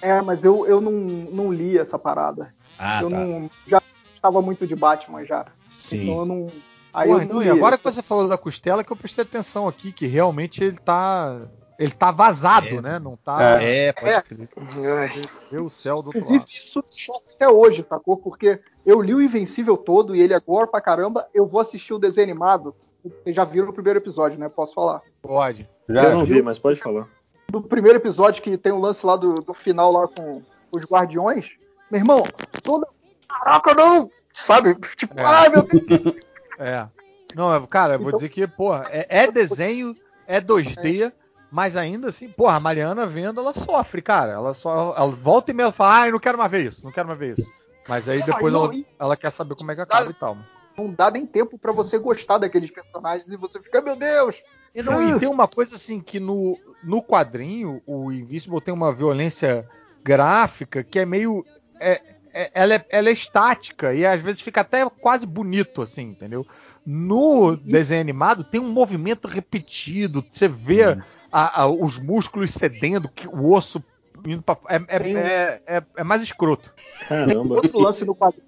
É, 0.00 0.20
mas 0.22 0.44
eu, 0.44 0.66
eu 0.66 0.80
não, 0.80 0.92
não 0.92 1.52
li 1.52 1.76
essa 1.76 1.98
parada. 1.98 2.54
Ah, 2.78 3.02
eu 3.02 3.10
tá. 3.10 3.16
não. 3.16 3.50
Já 3.66 3.82
estava 4.14 4.40
muito 4.40 4.66
de 4.66 4.76
Batman 4.76 5.24
já. 5.24 5.46
Sim. 5.76 6.02
Então 6.02 6.18
eu 6.20 6.26
não. 6.26 6.52
Aí 6.92 7.08
Porra, 7.08 7.24
eu 7.24 7.34
não, 7.34 7.42
e 7.42 7.50
agora 7.50 7.76
que 7.76 7.84
você 7.84 8.02
falou 8.02 8.28
da 8.28 8.38
costela, 8.38 8.82
que 8.82 8.90
eu 8.90 8.96
prestei 8.96 9.22
atenção 9.22 9.68
aqui, 9.68 9.92
que 9.92 10.06
realmente 10.06 10.62
ele 10.62 10.78
tá. 10.78 11.42
Ele 11.78 11.92
tá 11.92 12.10
vazado, 12.10 12.66
é. 12.66 12.80
né? 12.80 12.98
Não 12.98 13.16
tá. 13.16 13.62
É, 13.62 13.92
pode 13.92 14.10
é. 14.10 14.20
crer. 14.20 15.62
O 15.62 15.70
céu 15.70 16.02
do 16.02 16.10
Inclusive, 16.10 16.38
lado. 16.40 16.48
isso 16.48 16.84
choca 16.90 17.32
até 17.32 17.48
hoje, 17.48 17.84
sacou? 17.84 18.16
Porque 18.16 18.60
eu 18.84 19.00
li 19.00 19.14
o 19.14 19.22
Invencível 19.22 19.76
todo 19.76 20.14
e 20.14 20.20
ele 20.20 20.34
agora 20.34 20.66
pra 20.66 20.80
caramba. 20.80 21.28
Eu 21.32 21.46
vou 21.46 21.60
assistir 21.60 21.94
o 21.94 21.98
desenho 21.98 22.26
animado. 22.26 22.74
Vocês 23.04 23.34
já 23.34 23.44
viram 23.44 23.68
o 23.68 23.72
primeiro 23.72 23.98
episódio, 23.98 24.38
né? 24.38 24.48
Posso 24.48 24.74
falar? 24.74 25.00
Pode. 25.22 25.68
Já 25.88 26.04
eu 26.04 26.18
não 26.18 26.24
vi, 26.24 26.42
mas 26.42 26.58
pode 26.58 26.80
falar. 26.80 27.06
Do 27.48 27.62
primeiro 27.62 27.98
episódio 27.98 28.42
que 28.42 28.58
tem 28.58 28.72
o 28.72 28.76
um 28.76 28.80
lance 28.80 29.04
lá 29.06 29.16
do, 29.16 29.34
do 29.36 29.54
final 29.54 29.90
lá 29.92 30.08
com 30.08 30.42
os 30.70 30.84
guardiões. 30.84 31.50
Meu 31.90 32.00
irmão, 32.00 32.22
toda. 32.62 32.86
Caraca, 33.28 33.74
não! 33.74 34.10
Sabe? 34.34 34.74
Tipo, 34.96 35.18
É. 35.18 35.24
ai 35.24 35.48
meu 35.48 35.62
Deus. 35.62 35.84
É. 36.60 36.88
Não, 37.36 37.54
é- 37.54 37.64
cara, 37.68 37.94
eu 37.94 37.98
vou 38.00 38.08
Então- 38.08 38.18
dizer 38.18 38.30
que, 38.30 38.44
porra, 38.48 38.86
é, 38.90 39.06
é 39.24 39.30
desenho, 39.30 39.94
é 40.26 40.40
2D, 40.40 41.12
mas 41.52 41.76
ainda 41.76 42.08
assim, 42.08 42.28
porra, 42.28 42.56
a 42.56 42.60
Mariana 42.60 43.06
vendo, 43.06 43.40
ela 43.40 43.54
sofre, 43.54 44.02
cara. 44.02 44.32
Ela 44.32 44.52
só. 44.54 44.92
Ela 44.96 45.12
volta 45.12 45.52
e 45.52 45.54
meia 45.54 45.70
fala, 45.70 46.00
ai, 46.00 46.10
não 46.10 46.18
quero 46.18 46.36
mais 46.36 46.50
ver 46.50 46.66
isso, 46.66 46.84
não 46.84 46.90
quero 46.90 47.06
mais 47.06 47.18
ver 47.18 47.38
isso. 47.38 47.48
Mas 47.88 48.08
aí 48.08 48.20
depois 48.24 48.52
ela, 48.52 48.70
ela 48.98 49.16
quer 49.16 49.30
saber 49.30 49.54
como 49.54 49.70
é 49.70 49.74
que 49.76 49.80
acaba 49.80 50.10
e 50.10 50.14
tal. 50.14 50.36
Não 50.78 50.92
dá 50.92 51.10
nem 51.10 51.26
tempo 51.26 51.58
pra 51.58 51.72
você 51.72 51.98
gostar 51.98 52.38
daqueles 52.38 52.70
personagens 52.70 53.30
e 53.30 53.36
você 53.36 53.60
fica, 53.60 53.80
meu 53.82 53.96
Deus! 53.96 54.42
E, 54.74 54.82
não, 54.82 55.16
e 55.16 55.18
tem 55.18 55.28
uma 55.28 55.48
coisa 55.48 55.74
assim 55.74 55.98
que 56.00 56.20
no, 56.20 56.56
no 56.84 57.02
quadrinho, 57.02 57.82
o 57.86 58.12
Invincible 58.12 58.60
tem 58.60 58.72
uma 58.72 58.92
violência 58.92 59.68
gráfica 60.04 60.82
que 60.84 60.98
é 60.98 61.04
meio. 61.04 61.44
É, 61.80 62.00
é- 62.32 62.50
ela, 62.54 62.74
é, 62.74 62.86
ela 62.90 63.08
é 63.08 63.12
estática 63.12 63.92
e 63.94 64.06
às 64.06 64.20
vezes 64.20 64.40
fica 64.40 64.60
até 64.60 64.88
quase 64.88 65.26
bonito, 65.26 65.82
assim, 65.82 66.02
entendeu? 66.10 66.46
No 66.86 67.56
desenho 67.56 68.00
animado 68.00 68.44
tem 68.44 68.60
um 68.60 68.70
movimento 68.70 69.26
repetido, 69.26 70.24
você 70.30 70.46
vê 70.48 70.84
a- 71.32 71.62
a- 71.62 71.66
os 71.66 71.98
músculos 71.98 72.50
cedendo, 72.52 73.08
que 73.08 73.26
o 73.26 73.52
osso 73.52 73.82
indo 74.24 74.42
pra. 74.42 74.56
É, 74.68 74.76
é, 74.88 74.98
Tem 74.98 75.16
um- 75.16 75.18
é, 75.18 75.62
é- 75.66 75.82
é 75.96 76.04
mais 76.04 76.22
escroto. 76.22 76.72
Tem 77.00 77.08
Caramba. 77.08 77.54
outro 77.56 77.78
lance 77.78 78.04
no 78.04 78.14
quadrinho. 78.14 78.46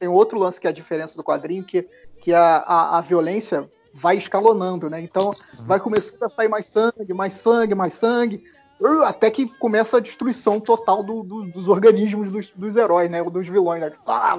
Tem 0.00 0.08
outro 0.08 0.38
lance 0.38 0.58
que 0.58 0.66
é 0.66 0.70
a 0.70 0.72
diferença 0.72 1.14
do 1.14 1.22
quadrinho, 1.22 1.62
que, 1.62 1.86
que 2.22 2.32
a, 2.32 2.56
a, 2.56 2.98
a 2.98 3.00
violência 3.02 3.70
vai 3.92 4.16
escalonando, 4.16 4.88
né? 4.88 5.00
Então 5.02 5.34
vai 5.66 5.78
começando 5.78 6.22
a 6.22 6.28
sair 6.30 6.48
mais 6.48 6.64
sangue, 6.66 7.12
mais 7.12 7.34
sangue, 7.34 7.74
mais 7.74 7.92
sangue, 7.92 8.42
uh, 8.80 9.02
até 9.04 9.30
que 9.30 9.46
começa 9.58 9.98
a 9.98 10.00
destruição 10.00 10.58
total 10.58 11.02
do- 11.02 11.22
do- 11.22 11.52
dos 11.52 11.68
organismos 11.68 12.32
dos, 12.32 12.50
dos 12.52 12.76
heróis, 12.76 13.10
né? 13.10 13.20
Ou 13.22 13.30
dos 13.30 13.46
vilões, 13.46 13.82
né? 13.82 13.92
Ah, 14.06 14.38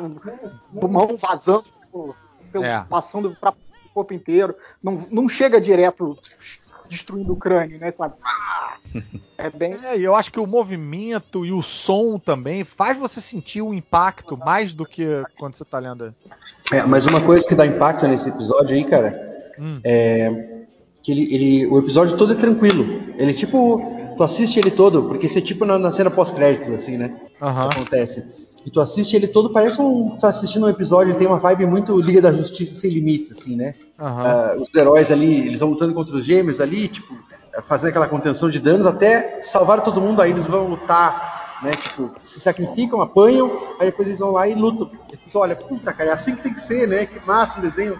pulmão 0.80 1.16
vazando, 1.16 1.66
pelo- 1.92 2.16
pelo- 2.52 2.66
É. 2.66 2.84
passando 2.90 3.38
para 3.40 3.52
o 3.52 3.90
corpo 3.94 4.14
inteiro. 4.16 4.56
Não, 4.82 5.06
não 5.12 5.30
chega 5.30 5.62
direto 5.62 6.18
destruindo 6.92 7.32
o 7.34 7.36
crânio, 7.38 7.80
né? 7.80 7.92
Sabe? 7.92 8.14
É 9.38 9.50
bem. 9.50 9.74
É, 9.84 9.98
e 9.98 10.04
eu 10.04 10.14
acho 10.16 10.32
que 10.32 10.40
o 10.40 10.46
movimento 10.46 11.46
e 11.46 11.52
o 11.52 11.62
som 11.64 12.20
também 12.20 12.64
faz 12.64 12.98
você 12.98 13.22
sentir 13.22 13.62
o 13.62 13.74
impacto 13.74 14.38
mais 14.38 14.74
do 14.74 14.86
que 14.86 15.06
quando 15.40 15.56
você 15.56 15.64
tá 15.66 15.80
lendo. 15.80 16.14
É, 16.72 16.84
mas 16.84 17.06
uma 17.08 17.22
coisa 17.22 17.48
que 17.48 17.56
dá 17.56 17.66
impacto 17.66 18.08
nesse 18.08 18.30
episódio 18.30 18.76
aí, 18.76 18.84
cara, 18.84 19.30
Hum. 19.58 19.80
é 19.84 20.58
que 21.04 21.12
ele, 21.12 21.34
ele- 21.34 21.66
o 21.68 21.80
episódio 21.80 22.16
todo 22.18 22.34
é 22.34 22.36
tranquilo. 22.36 22.86
Ele 23.18 23.34
tipo, 23.34 23.82
tu 24.18 24.24
assiste 24.24 24.60
ele 24.60 24.70
todo, 24.70 25.04
porque 25.04 25.26
isso 25.26 25.38
é 25.40 25.42
tipo 25.42 25.66
na, 25.66 25.80
na 25.80 25.92
cena 25.92 26.12
pós-créditos, 26.12 26.70
assim, 26.70 26.98
né? 26.98 27.20
Que 27.40 27.80
acontece. 27.80 28.24
E 28.66 28.70
tu 28.70 28.80
assiste 28.80 29.16
ele 29.16 29.28
todo, 29.28 29.52
parece 29.52 29.82
um. 29.82 30.18
Tu 30.20 30.26
assistindo 30.26 30.66
um 30.66 30.70
episódio, 30.70 31.16
tem 31.16 31.28
uma 31.28 31.40
vibe 31.40 31.66
muito 31.66 32.00
Liga 32.00 32.22
da 32.22 32.32
Justiça 32.32 32.76
sem 32.76 32.92
limites, 32.92 33.32
assim, 33.32 33.56
né? 33.56 33.76
Aham. 34.00 34.24
Ah, 34.26 34.56
os 34.60 34.74
heróis 34.76 35.12
ali, 35.12 35.48
eles 35.48 35.60
vão 35.60 35.70
lutando 35.70 35.94
contra 35.94 36.16
os 36.16 36.26
gêmeos 36.26 36.62
ali, 36.62 36.88
tipo, 36.88 37.16
fazendo 37.64 37.90
aquela 37.90 38.08
contenção 38.08 38.50
de 38.50 38.60
danos 38.60 38.86
até 38.86 39.42
salvar 39.42 39.84
todo 39.84 40.02
mundo, 40.02 40.22
aí 40.22 40.32
eles 40.32 40.46
vão 40.46 40.68
lutar, 40.68 41.60
né? 41.64 41.76
Tipo, 41.76 42.12
se 42.22 42.40
sacrificam, 42.40 43.02
apanham, 43.02 43.76
aí 43.80 43.88
depois 43.88 44.08
eles 44.08 44.20
vão 44.20 44.32
lá 44.32 44.48
e 44.48 44.54
lutam. 44.54 44.90
E 45.12 45.18
tu 45.18 45.40
olha, 45.40 45.56
puta, 45.56 45.92
cara, 45.92 46.12
é 46.12 46.14
assim 46.14 46.36
que 46.36 46.44
tem 46.44 46.54
que 46.54 46.62
ser, 46.62 46.88
né? 46.88 47.06
Que 47.06 47.26
massa 47.26 47.60
um 47.60 47.62
desenho 47.62 48.00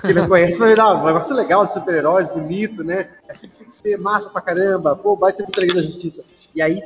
que 0.00 0.06
ele 0.06 0.20
não 0.20 0.28
conhece, 0.28 0.58
mas 0.58 0.76
dá 0.76 0.94
um 0.94 1.06
negócio 1.06 1.34
legal 1.34 1.66
de 1.66 1.74
super-heróis, 1.74 2.28
bonito, 2.28 2.82
né? 2.82 3.08
É 3.28 3.32
assim 3.32 3.48
que 3.48 3.56
tem 3.56 3.68
que 3.68 3.76
ser, 3.76 3.96
massa 3.98 4.28
pra 4.30 4.40
caramba, 4.40 4.96
pô, 4.96 5.16
vai 5.16 5.32
ter 5.32 5.42
muita 5.42 5.60
Liga 5.60 5.74
da 5.74 5.82
Justiça. 5.82 6.24
E 6.54 6.60
aí 6.62 6.82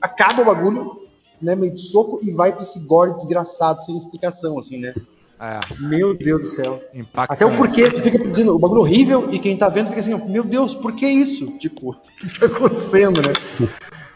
acaba 0.00 0.42
o 0.42 0.44
bagulho, 0.44 1.01
né? 1.42 1.54
Meio 1.54 1.74
de 1.74 1.80
soco 1.80 2.20
e 2.22 2.30
vai 2.30 2.52
pra 2.52 2.62
esse 2.62 2.78
gore 2.80 3.14
desgraçado, 3.16 3.82
sem 3.82 3.96
explicação, 3.96 4.58
assim, 4.58 4.78
né? 4.78 4.94
É, 5.40 5.58
Meu 5.78 6.16
Deus 6.16 6.40
do 6.42 6.46
céu. 6.46 6.82
impactante. 6.94 7.32
Até 7.32 7.44
o 7.46 7.56
porquê, 7.56 7.90
tu 7.90 8.00
fica 8.00 8.18
pedindo 8.18 8.54
o 8.54 8.58
bagulho 8.58 8.82
horrível 8.82 9.28
e 9.32 9.38
quem 9.38 9.56
tá 9.56 9.68
vendo 9.68 9.88
fica 9.88 10.00
assim, 10.00 10.14
meu 10.30 10.44
Deus, 10.44 10.74
por 10.74 10.94
que 10.94 11.06
isso? 11.06 11.58
Tipo, 11.58 11.90
o 12.22 12.28
que 12.28 12.38
tá 12.38 12.46
acontecendo, 12.46 13.20
né? 13.22 13.32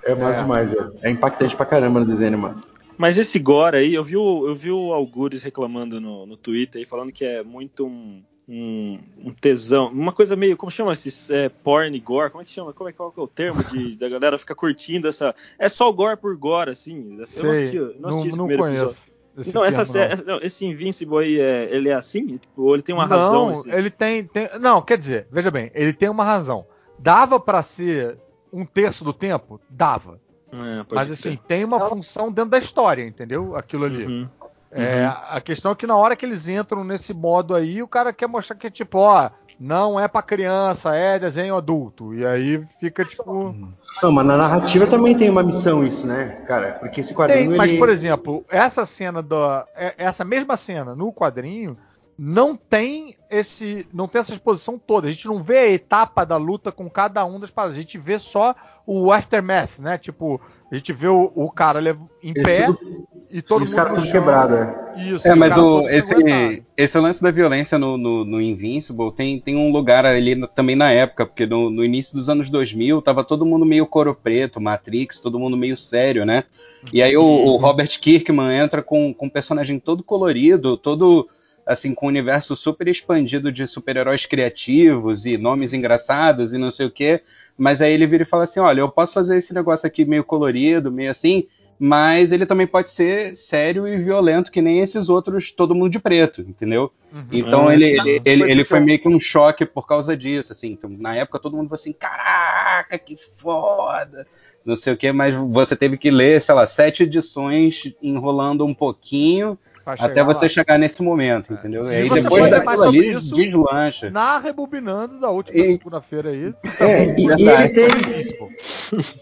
É 0.04 0.14
mais 0.14 0.38
É. 0.38 0.42
demais, 0.42 0.72
é. 0.72 0.90
É 1.02 1.10
impactante 1.10 1.56
pra 1.56 1.66
caramba 1.66 1.98
no 2.00 2.06
desenho, 2.06 2.38
mano. 2.38 2.62
Mas 2.96 3.18
esse 3.18 3.38
gore 3.38 3.76
aí, 3.76 3.92
eu 3.94 4.04
vi 4.04 4.16
o, 4.16 4.46
eu 4.46 4.54
vi 4.54 4.70
o 4.70 4.92
Algures 4.92 5.42
reclamando 5.42 6.00
no, 6.00 6.24
no 6.26 6.36
Twitter 6.36 6.80
aí, 6.80 6.86
falando 6.86 7.12
que 7.12 7.24
é 7.24 7.42
muito 7.42 7.84
um, 7.84 8.22
um, 8.48 8.98
um 9.24 9.32
tesão, 9.32 9.88
uma 9.88 10.12
coisa 10.12 10.36
meio, 10.36 10.56
como 10.56 10.70
chama 10.70 10.92
esses 10.92 11.30
é, 11.30 11.48
porn 11.48 11.98
gore, 12.00 12.30
como 12.30 12.42
é 12.42 12.44
que 12.44 12.50
chama? 12.52 12.72
Como 12.72 12.88
é, 12.88 12.92
qual 12.92 13.10
que 13.10 13.18
é 13.18 13.22
o 13.22 13.28
termo 13.28 13.62
de, 13.64 13.96
da 13.98 14.08
galera 14.08 14.38
ficar 14.38 14.54
curtindo 14.54 15.08
essa, 15.08 15.34
é 15.58 15.68
só 15.68 15.90
gore 15.90 16.16
por 16.16 16.36
gore, 16.36 16.70
assim, 16.70 17.12
eu 17.12 17.16
não 17.18 17.24
Sei, 17.24 17.50
assisti, 17.50 17.76
eu 17.76 17.94
não 17.98 18.08
assisti 18.10 18.28
esse 18.28 18.38
não 18.38 18.46
primeiro 18.46 18.62
conheço. 18.62 18.84
episódio. 18.84 19.16
esse 19.38 19.50
Então, 19.50 19.64
essa, 19.64 19.92
termo, 19.92 20.24
não. 20.24 20.38
esse 20.40 20.64
Invincible 20.64 21.18
aí, 21.18 21.40
é, 21.40 21.68
ele 21.74 21.88
é 21.88 21.94
assim? 21.94 22.36
Tipo, 22.38 22.62
ou 22.62 22.74
ele 22.74 22.82
tem 22.82 22.94
uma 22.94 23.06
não, 23.06 23.16
razão? 23.18 23.48
assim? 23.50 23.70
ele 23.72 23.90
tem, 23.90 24.24
tem- 24.24 24.48
Não, 24.60 24.80
quer 24.80 24.96
dizer, 24.98 25.26
veja 25.30 25.50
bem, 25.50 25.70
ele 25.74 25.92
tem 25.92 26.08
uma 26.08 26.24
razão. 26.24 26.64
Dava 26.98 27.38
pra 27.40 27.62
ser 27.62 28.16
um 28.52 28.64
terço 28.64 29.04
do 29.04 29.12
tempo? 29.12 29.60
Dava. 29.68 30.20
É, 30.52 30.86
Mas 30.94 31.10
assim, 31.10 31.36
tem 31.48 31.64
uma 31.64 31.80
função 31.90 32.30
dentro 32.32 32.50
da 32.52 32.58
história, 32.58 33.02
entendeu? 33.02 33.56
Aquilo 33.56 33.84
ali. 33.84 34.06
Uhum. 34.06 34.28
É, 34.70 35.10
a 35.30 35.40
questão 35.40 35.72
é 35.72 35.74
que 35.74 35.86
na 35.86 35.96
hora 35.96 36.16
que 36.16 36.26
eles 36.26 36.48
entram 36.48 36.84
nesse 36.84 37.14
modo 37.14 37.54
aí, 37.54 37.82
o 37.82 37.88
cara 37.88 38.12
quer 38.12 38.26
mostrar 38.26 38.56
que, 38.56 38.70
tipo, 38.70 38.98
ó, 38.98 39.30
não 39.58 39.98
é 39.98 40.06
pra 40.06 40.22
criança, 40.22 40.94
é 40.94 41.18
desenho 41.18 41.56
adulto. 41.56 42.14
E 42.14 42.26
aí 42.26 42.62
fica, 42.78 43.04
tipo. 43.04 43.54
Não, 44.02 44.12
mas 44.12 44.26
na 44.26 44.36
narrativa 44.36 44.86
também 44.86 45.16
tem 45.16 45.30
uma 45.30 45.42
missão 45.42 45.84
isso, 45.84 46.06
né, 46.06 46.42
cara? 46.46 46.72
Porque 46.80 47.00
esse 47.00 47.10
Tem, 47.10 47.16
quadrinho, 47.16 47.56
mas, 47.56 47.70
ele... 47.70 47.78
por 47.78 47.88
exemplo, 47.88 48.44
essa 48.50 48.84
cena 48.84 49.22
da. 49.22 49.66
é- 49.74 49.94
Essa 49.96 50.24
mesma 50.24 50.56
cena 50.56 50.94
no 50.94 51.12
quadrinho 51.12 51.78
não 52.18 52.56
tem 52.56 53.16
esse. 53.30 53.86
não 53.92 54.08
tem 54.08 54.20
essa 54.20 54.32
exposição 54.32 54.78
toda. 54.78 55.08
A 55.08 55.10
gente 55.10 55.26
não 55.26 55.42
vê 55.42 55.58
a 55.58 55.68
etapa 55.70 56.24
da 56.24 56.36
luta 56.36 56.72
com 56.72 56.88
cada 56.88 57.24
um 57.24 57.38
das 57.38 57.50
paradas. 57.50 57.76
A 57.76 57.80
gente 57.80 57.98
vê 57.98 58.18
só 58.18 58.54
o 58.86 59.12
aftermath, 59.12 59.78
né? 59.78 59.98
Tipo, 59.98 60.40
a 60.70 60.74
gente 60.74 60.92
vê 60.92 61.08
o, 61.08 61.30
o 61.34 61.50
cara 61.50 61.80
em 62.22 62.30
Eles 62.30 62.42
pé 62.44 62.66
tudo- 62.66 63.06
e 63.30 63.42
todo 63.42 63.60
e 63.62 63.64
os 63.64 63.70
mundo. 63.70 63.76
caras 63.84 63.98
tudo 63.98 64.10
quebrado, 64.12 64.54
é. 64.54 64.86
Isso, 64.96 65.28
É, 65.28 65.34
mas 65.34 65.54
o, 65.58 65.80
esse, 65.88 66.14
ensanguentados. 66.14 66.64
esse 66.76 66.98
lance 66.98 67.22
da 67.22 67.30
violência 67.30 67.76
no, 67.78 67.98
no, 67.98 68.24
no 68.24 68.40
Invincible 68.40 69.12
tem, 69.12 69.38
tem 69.40 69.56
um 69.56 69.70
lugar 69.70 70.06
ali 70.06 70.46
também 70.54 70.74
na 70.76 70.90
época, 70.90 71.26
porque 71.26 71.44
no, 71.44 71.68
no 71.68 71.84
início 71.84 72.14
dos 72.16 72.28
anos 72.30 72.48
2000 72.48 73.02
tava 73.02 73.22
todo 73.24 73.44
mundo 73.44 73.66
meio 73.66 73.84
coro 73.86 74.14
preto, 74.14 74.58
Matrix, 74.60 75.20
todo 75.20 75.38
mundo 75.40 75.56
meio 75.56 75.76
sério, 75.76 76.24
né? 76.24 76.44
E 76.92 77.02
aí 77.02 77.14
o, 77.16 77.22
o 77.24 77.56
Robert 77.56 78.00
Kirkman 78.00 78.56
entra 78.56 78.80
com, 78.80 79.12
com 79.12 79.26
um 79.26 79.30
personagem 79.30 79.78
todo 79.80 80.02
colorido, 80.04 80.76
todo 80.78 81.28
assim, 81.66 81.92
com 81.92 82.06
um 82.06 82.08
universo 82.08 82.54
super 82.54 82.86
expandido 82.86 83.50
de 83.50 83.66
super-heróis 83.66 84.24
criativos 84.24 85.26
e 85.26 85.36
nomes 85.36 85.72
engraçados 85.72 86.52
e 86.52 86.58
não 86.58 86.70
sei 86.70 86.86
o 86.86 86.90
quê. 86.90 87.20
Mas 87.58 87.82
aí 87.82 87.92
ele 87.92 88.06
vira 88.06 88.22
e 88.22 88.26
fala 88.26 88.44
assim: 88.44 88.60
olha, 88.60 88.80
eu 88.80 88.88
posso 88.88 89.12
fazer 89.12 89.36
esse 89.36 89.52
negócio 89.52 89.86
aqui 89.86 90.04
meio 90.04 90.22
colorido, 90.22 90.92
meio 90.92 91.10
assim, 91.10 91.46
mas 91.78 92.32
ele 92.32 92.46
também 92.46 92.66
pode 92.66 92.90
ser 92.90 93.36
sério 93.36 93.86
e 93.86 93.96
violento, 93.98 94.50
que 94.50 94.62
nem 94.62 94.80
esses 94.80 95.08
outros 95.08 95.50
Todo 95.50 95.74
Mundo 95.74 95.90
de 95.90 95.98
Preto, 95.98 96.40
entendeu? 96.40 96.90
Uhum. 97.12 97.26
Então 97.32 97.68
ah, 97.68 97.74
ele, 97.74 97.84
ele, 97.84 98.22
ele, 98.24 98.50
ele, 98.50 98.64
foi 98.64 98.80
meio 98.80 98.98
que 98.98 99.08
um 99.08 99.20
choque 99.20 99.64
por 99.66 99.86
causa 99.86 100.16
disso, 100.16 100.52
assim. 100.52 100.72
Então, 100.72 100.88
na 100.90 101.14
época 101.14 101.38
todo 101.38 101.56
mundo 101.56 101.68
falou 101.68 101.76
assim, 101.76 101.92
caraca, 101.92 102.98
que 102.98 103.16
foda, 103.38 104.26
não 104.64 104.74
sei 104.74 104.94
o 104.94 104.96
que, 104.96 105.12
mas 105.12 105.34
você 105.34 105.76
teve 105.76 105.98
que 105.98 106.10
ler, 106.10 106.40
sei 106.40 106.54
lá, 106.54 106.66
sete 106.66 107.02
edições 107.02 107.82
enrolando 108.02 108.64
um 108.64 108.74
pouquinho 108.74 109.58
até 109.84 110.24
você 110.24 110.46
lá. 110.46 110.48
chegar 110.48 110.78
nesse 110.78 111.02
momento, 111.02 111.52
é. 111.52 111.56
entendeu? 111.56 111.90
E 111.90 111.94
aí 111.94 112.10
depois 112.10 112.50
daquilo 112.50 112.82
ali, 112.82 113.12
isso, 113.12 113.34
deslancha. 113.34 114.10
Na 114.10 114.38
Rebobinando 114.38 115.20
da 115.20 115.30
última 115.30 115.62
segunda-feira 115.62 116.30
aí. 116.30 116.54
É, 116.80 117.14
e, 117.18 117.26
e 117.26 117.32
ele 117.32 117.68
tem, 117.68 117.84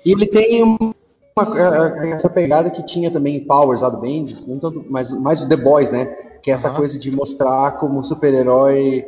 ele 0.06 0.26
tem 0.26 0.64
um 0.64 0.94
uma, 1.36 1.58
é, 1.58 2.06
é, 2.06 2.10
essa 2.12 2.30
pegada 2.30 2.70
que 2.70 2.84
tinha 2.84 3.10
também 3.10 3.36
em 3.36 3.44
Powers 3.44 3.80
lá 3.80 3.88
do 3.88 3.98
Bendis, 3.98 4.46
mas 4.88 5.10
mais 5.12 5.42
o 5.42 5.48
The 5.48 5.56
Boys, 5.56 5.90
né? 5.90 6.06
Que 6.42 6.50
é 6.50 6.54
essa 6.54 6.70
uhum. 6.70 6.76
coisa 6.76 6.98
de 6.98 7.10
mostrar 7.10 7.72
como 7.72 8.02
super-herói, 8.02 9.04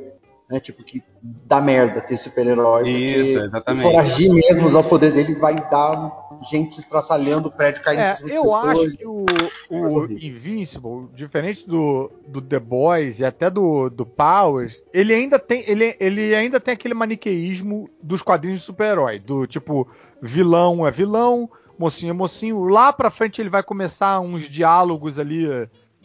né? 0.50 0.58
Tipo, 0.58 0.82
que 0.82 1.02
dá 1.22 1.60
merda 1.60 2.00
ter 2.00 2.16
super-herói. 2.16 2.88
Isso, 2.88 3.42
exatamente. 3.42 3.82
Foragir 3.82 4.32
mesmo, 4.32 4.66
usar 4.66 4.80
os 4.80 4.86
poderes 4.86 5.14
dele, 5.14 5.34
vai 5.34 5.54
dar 5.70 6.26
gente 6.42 6.74
se 6.74 6.80
estraçalhando, 6.80 7.50
prédio 7.50 7.82
caindo. 7.82 8.00
É, 8.00 8.16
eu 8.22 8.42
pessoas. 8.42 8.78
acho 8.78 8.96
que 8.96 9.06
o, 9.06 9.26
o 9.70 10.04
Invincible, 10.12 11.08
diferente 11.14 11.66
do, 11.66 12.10
do 12.26 12.40
The 12.40 12.58
Boys 12.58 13.20
e 13.20 13.24
até 13.24 13.48
do, 13.50 13.88
do 13.88 14.04
Powers, 14.04 14.82
ele 14.92 15.14
ainda 15.14 15.38
tem 15.38 15.64
ele, 15.66 15.96
ele 15.98 16.34
ainda 16.34 16.60
tem 16.60 16.74
aquele 16.74 16.94
maniqueísmo 16.94 17.88
dos 18.02 18.22
quadrinhos 18.22 18.60
de 18.60 18.66
super-herói, 18.66 19.18
do 19.18 19.46
tipo 19.46 19.88
vilão 20.20 20.86
é 20.86 20.90
vilão, 20.90 21.48
mocinho 21.78 22.10
é 22.10 22.14
mocinho. 22.14 22.64
Lá 22.64 22.92
pra 22.92 23.10
frente 23.10 23.40
ele 23.40 23.50
vai 23.50 23.62
começar 23.62 24.20
uns 24.20 24.48
diálogos 24.48 25.18
ali 25.18 25.46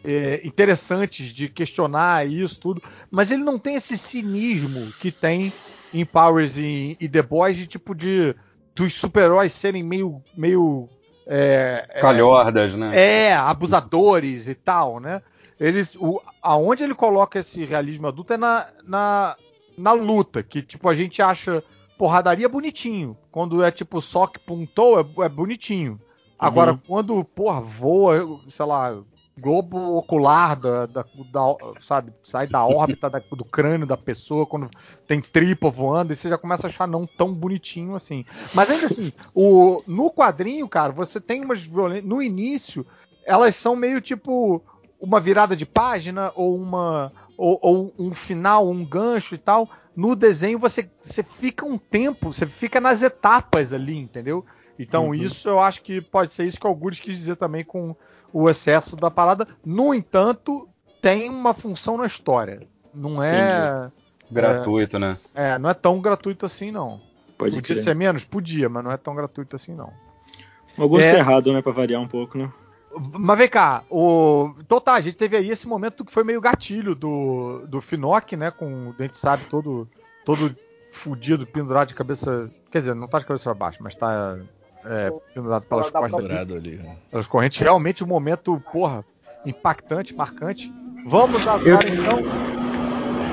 é, 0.03 0.41
interessantes 0.43 1.27
de 1.27 1.47
questionar 1.47 2.27
isso 2.27 2.59
tudo, 2.59 2.81
mas 3.09 3.31
ele 3.31 3.43
não 3.43 3.57
tem 3.59 3.75
esse 3.75 3.97
cinismo 3.97 4.91
que 4.99 5.11
tem 5.11 5.53
em 5.93 6.05
Powers 6.05 6.57
e, 6.57 6.97
e 6.99 7.07
The 7.07 7.21
Boys 7.21 7.57
de 7.57 7.67
tipo 7.67 7.93
de 7.93 8.35
dos 8.73 8.93
super-heróis 8.93 9.51
serem 9.51 9.83
meio 9.83 10.21
meio 10.35 10.87
é, 11.27 11.85
é 11.89 12.01
calhordas, 12.01 12.73
é, 12.73 12.77
né? 12.77 12.91
É, 12.93 13.33
abusadores 13.33 14.47
e 14.47 14.55
tal, 14.55 14.99
né? 14.99 15.21
Eles, 15.59 15.95
o, 15.95 16.19
aonde 16.41 16.83
ele 16.83 16.95
coloca 16.95 17.37
esse 17.37 17.63
realismo 17.63 18.07
adulto 18.07 18.33
é 18.33 18.37
na, 18.37 18.67
na, 18.83 19.35
na 19.77 19.91
luta, 19.91 20.41
que 20.41 20.61
tipo 20.61 20.89
a 20.89 20.95
gente 20.95 21.21
acha 21.21 21.63
porradaria 22.01 22.49
bonitinho. 22.49 23.15
Quando 23.31 23.63
é 23.63 23.69
tipo 23.69 24.01
só 24.01 24.25
que 24.25 24.39
puntou, 24.39 24.99
é, 24.99 25.05
é 25.23 25.29
bonitinho. 25.29 26.01
Agora, 26.39 26.71
uhum. 26.71 26.79
quando, 26.87 27.23
porra, 27.23 27.61
voa, 27.61 28.39
sei 28.49 28.65
lá, 28.65 28.99
globo 29.37 29.77
ocular 29.97 30.59
da, 30.59 30.87
da, 30.87 31.03
da, 31.03 31.55
sabe, 31.79 32.11
sai 32.23 32.47
da 32.47 32.65
órbita 32.65 33.07
da, 33.07 33.19
do 33.19 33.45
crânio 33.45 33.85
da 33.85 33.95
pessoa, 33.95 34.47
quando 34.47 34.67
tem 35.05 35.21
tripa 35.21 35.69
voando, 35.69 36.11
e 36.11 36.15
você 36.15 36.27
já 36.27 36.39
começa 36.39 36.65
a 36.65 36.71
achar 36.71 36.87
não 36.87 37.05
tão 37.05 37.31
bonitinho 37.31 37.95
assim. 37.95 38.25
Mas 38.51 38.71
ainda 38.71 38.87
assim, 38.87 39.13
o, 39.35 39.83
no 39.85 40.11
quadrinho, 40.11 40.67
cara, 40.67 40.91
você 40.91 41.21
tem 41.21 41.45
umas 41.45 41.61
violências. 41.61 42.09
No 42.09 42.19
início, 42.19 42.83
elas 43.27 43.55
são 43.55 43.75
meio 43.75 44.01
tipo 44.01 44.63
uma 45.01 45.19
virada 45.19 45.55
de 45.55 45.65
página 45.65 46.31
ou 46.35 46.55
uma 46.55 47.11
ou, 47.35 47.59
ou, 47.61 47.93
um 47.97 48.13
final, 48.13 48.69
um 48.69 48.85
gancho 48.85 49.33
e 49.33 49.37
tal. 49.37 49.67
No 49.95 50.15
desenho 50.15 50.59
você, 50.59 50.87
você 51.01 51.23
fica 51.23 51.65
um 51.65 51.77
tempo, 51.77 52.31
você 52.31 52.45
fica 52.45 52.79
nas 52.79 53.01
etapas 53.01 53.73
ali, 53.73 53.97
entendeu? 53.97 54.45
Então 54.77 55.07
uhum. 55.07 55.15
isso 55.15 55.49
eu 55.49 55.59
acho 55.59 55.81
que 55.81 55.99
pode 55.99 56.31
ser 56.31 56.45
isso 56.45 56.59
que 56.59 56.65
o 56.65 56.69
Augusto 56.69 57.01
quis 57.01 57.17
dizer 57.17 57.35
também 57.35 57.63
com 57.63 57.95
o 58.31 58.47
excesso 58.47 58.95
da 58.95 59.09
parada. 59.09 59.47
No 59.65 59.93
entanto, 59.93 60.69
tem 61.01 61.29
uma 61.29 61.53
função 61.53 61.97
na 61.97 62.05
história. 62.05 62.67
Não 62.93 63.21
é. 63.23 63.89
Entendi. 63.89 64.11
Gratuito, 64.31 64.95
é, 64.95 64.99
né? 64.99 65.17
É, 65.33 65.57
não 65.57 65.69
é 65.69 65.73
tão 65.73 65.99
gratuito 65.99 66.45
assim, 66.45 66.71
não. 66.71 66.99
Pode 67.37 67.55
Podia 67.55 67.75
crer. 67.75 67.83
ser 67.83 67.95
menos? 67.95 68.23
Podia, 68.23 68.69
mas 68.69 68.83
não 68.83 68.91
é 68.91 68.97
tão 68.97 69.15
gratuito 69.15 69.55
assim, 69.55 69.73
não. 69.73 69.91
O 70.77 70.83
Augusto 70.83 71.07
é... 71.07 71.17
errado, 71.17 71.51
né? 71.51 71.61
Pra 71.61 71.71
variar 71.71 72.01
um 72.01 72.07
pouco, 72.07 72.37
né? 72.37 72.49
Mas 72.93 73.37
vem 73.37 73.47
cá, 73.47 73.83
o... 73.89 74.53
então 74.59 74.81
tá, 74.81 74.93
a 74.93 75.01
gente 75.01 75.15
teve 75.15 75.37
aí 75.37 75.49
esse 75.49 75.67
momento 75.67 76.03
que 76.03 76.11
foi 76.11 76.23
meio 76.23 76.41
gatilho 76.41 76.93
do, 76.93 77.65
do 77.67 77.79
Finoc, 77.79 78.33
né? 78.33 78.51
Com 78.51 78.89
o 78.89 78.93
dente 78.93 79.17
sabe 79.17 79.45
todo, 79.45 79.87
todo 80.25 80.53
fudido, 80.91 81.47
pendurado 81.47 81.87
de 81.87 81.95
cabeça. 81.95 82.51
Quer 82.69 82.79
dizer, 82.79 82.93
não 82.93 83.07
tá 83.07 83.19
de 83.19 83.25
cabeça 83.25 83.45
pra 83.45 83.53
baixo, 83.53 83.79
mas 83.81 83.95
tá 83.95 84.37
é, 84.85 85.11
pendurado 85.33 85.63
pelas 85.63 85.89
costas. 85.89 86.25
Ali, 86.25 86.77
né? 86.77 86.97
Pelas 87.09 87.27
correntes. 87.27 87.59
Realmente 87.59 88.03
um 88.03 88.07
momento, 88.07 88.61
porra, 88.71 89.05
impactante, 89.45 90.13
marcante. 90.13 90.73
Vamos 91.05 91.47
agora 91.47 91.87
Eu... 91.87 91.93
então. 91.93 92.19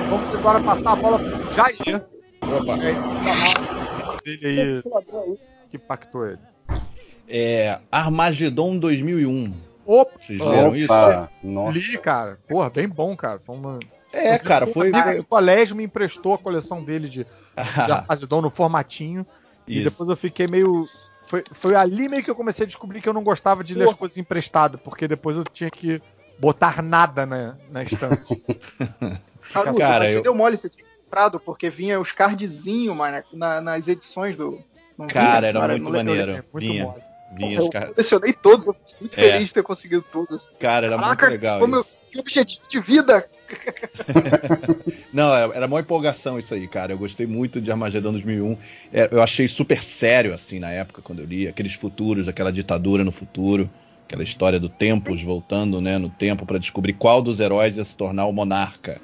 Vamos 0.09 0.35
agora 0.35 0.61
passar 0.61 0.93
a 0.93 0.95
bola 0.95 1.19
pro 1.19 1.53
Jair. 1.53 2.05
Opa! 2.41 2.77
É, 2.83 4.19
dele 4.23 4.47
aí 4.47 4.83
que 5.69 5.77
impactou 5.77 6.25
ele. 6.25 6.39
É, 7.29 7.79
Armagedon 7.91 8.77
2001. 8.79 9.53
Opa! 9.85 10.11
Vocês 10.19 10.39
leram 10.39 10.75
isso? 10.75 10.93
Nossa. 11.43 11.77
Li, 11.77 11.97
cara. 11.99 12.39
Porra, 12.47 12.69
bem 12.69 12.87
bom, 12.87 13.15
cara. 13.15 13.39
Vamos... 13.45 13.79
É, 14.11 14.39
cara, 14.39 14.65
foi. 14.65 14.91
O 15.19 15.23
colégio 15.23 15.75
me 15.75 15.83
emprestou 15.83 16.33
a 16.33 16.37
coleção 16.37 16.83
dele 16.83 17.07
de, 17.07 17.23
de 17.85 17.91
Armagedon 17.91 18.41
no 18.41 18.49
formatinho. 18.49 19.25
Isso. 19.67 19.79
E 19.79 19.83
depois 19.83 20.09
eu 20.09 20.17
fiquei 20.17 20.47
meio. 20.47 20.87
Foi, 21.27 21.43
foi 21.51 21.75
ali 21.75 22.09
meio 22.09 22.23
que 22.23 22.31
eu 22.31 22.35
comecei 22.35 22.63
a 22.63 22.67
descobrir 22.67 23.01
que 23.01 23.07
eu 23.07 23.13
não 23.13 23.23
gostava 23.23 23.63
de 23.63 23.75
ler 23.75 23.87
as 23.87 23.93
coisas 23.93 24.17
emprestadas, 24.17 24.81
porque 24.81 25.07
depois 25.07 25.37
eu 25.37 25.43
tinha 25.43 25.69
que 25.69 26.01
botar 26.39 26.81
nada 26.81 27.23
na, 27.23 27.55
na 27.69 27.83
estante. 27.83 28.35
Caruso, 29.53 29.77
cara, 29.77 30.07
você 30.07 30.17
eu... 30.17 30.23
deu 30.23 30.33
mole, 30.33 30.57
você 30.57 30.69
tinha 30.69 30.85
comprado, 31.03 31.39
porque 31.39 31.69
vinha 31.69 31.99
os 31.99 32.11
cardzinhos 32.11 32.97
na, 33.31 33.61
nas 33.61 33.87
edições 33.87 34.35
do. 34.35 34.59
cara, 35.07 35.41
vinha, 35.41 35.49
era 35.49 35.59
cara, 35.59 35.73
muito 35.77 35.91
maneiro. 35.91 36.31
É 36.31 36.43
muito 36.51 36.57
vinha. 36.57 36.85
Mole. 36.85 37.08
Vinha 37.35 37.59
eu 37.59 37.69
colecionei 37.69 38.33
todos, 38.33 38.65
eu 38.65 38.73
fiquei 38.73 38.95
muito 38.99 39.19
é. 39.19 39.31
feliz 39.31 39.47
de 39.47 39.53
ter 39.53 39.63
conseguido 39.63 40.03
todos. 40.11 40.49
Cara, 40.59 40.87
era 40.87 40.97
Caraca, 40.97 41.27
muito 41.27 41.41
legal. 41.41 41.59
Como 41.59 41.79
isso. 41.79 41.89
eu, 41.89 42.11
que 42.11 42.19
objetivo 42.19 42.61
de 42.67 42.79
vida! 42.79 43.29
Não, 45.13 45.33
era, 45.33 45.55
era 45.55 45.65
uma 45.67 45.79
empolgação 45.79 46.39
isso 46.39 46.53
aí, 46.53 46.67
cara. 46.67 46.93
Eu 46.93 46.97
gostei 46.97 47.25
muito 47.25 47.61
de 47.61 47.71
Armagedon 47.71 48.11
2001. 48.11 48.57
É, 48.93 49.09
eu 49.11 49.21
achei 49.21 49.47
super 49.47 49.83
sério, 49.83 50.33
assim, 50.33 50.59
na 50.59 50.71
época, 50.71 51.01
quando 51.01 51.19
eu 51.19 51.25
li. 51.25 51.47
Aqueles 51.47 51.73
futuros, 51.73 52.27
aquela 52.27 52.51
ditadura 52.51 53.03
no 53.03 53.11
futuro. 53.11 53.69
Aquela 54.05 54.23
história 54.23 54.59
do 54.59 54.69
Tempos 54.69 55.21
voltando, 55.21 55.79
né, 55.79 55.99
no 55.99 56.09
tempo 56.09 56.43
para 56.43 56.57
descobrir 56.57 56.93
qual 56.93 57.21
dos 57.21 57.39
heróis 57.39 57.77
ia 57.77 57.85
se 57.85 57.95
tornar 57.95 58.25
o 58.25 58.33
monarca. 58.33 58.99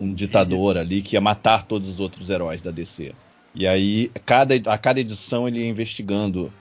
Um 0.00 0.14
ditador 0.14 0.78
ali 0.78 1.02
que 1.02 1.14
ia 1.14 1.20
matar 1.20 1.64
todos 1.64 1.88
os 1.88 2.00
outros 2.00 2.30
heróis 2.30 2.62
da 2.62 2.70
DC. 2.70 3.12
E 3.54 3.66
aí, 3.66 4.10
cada, 4.24 4.54
a 4.72 4.78
cada 4.78 5.00
edição 5.00 5.46
ele 5.46 5.60
ia 5.60 5.68
investigando 5.68 6.52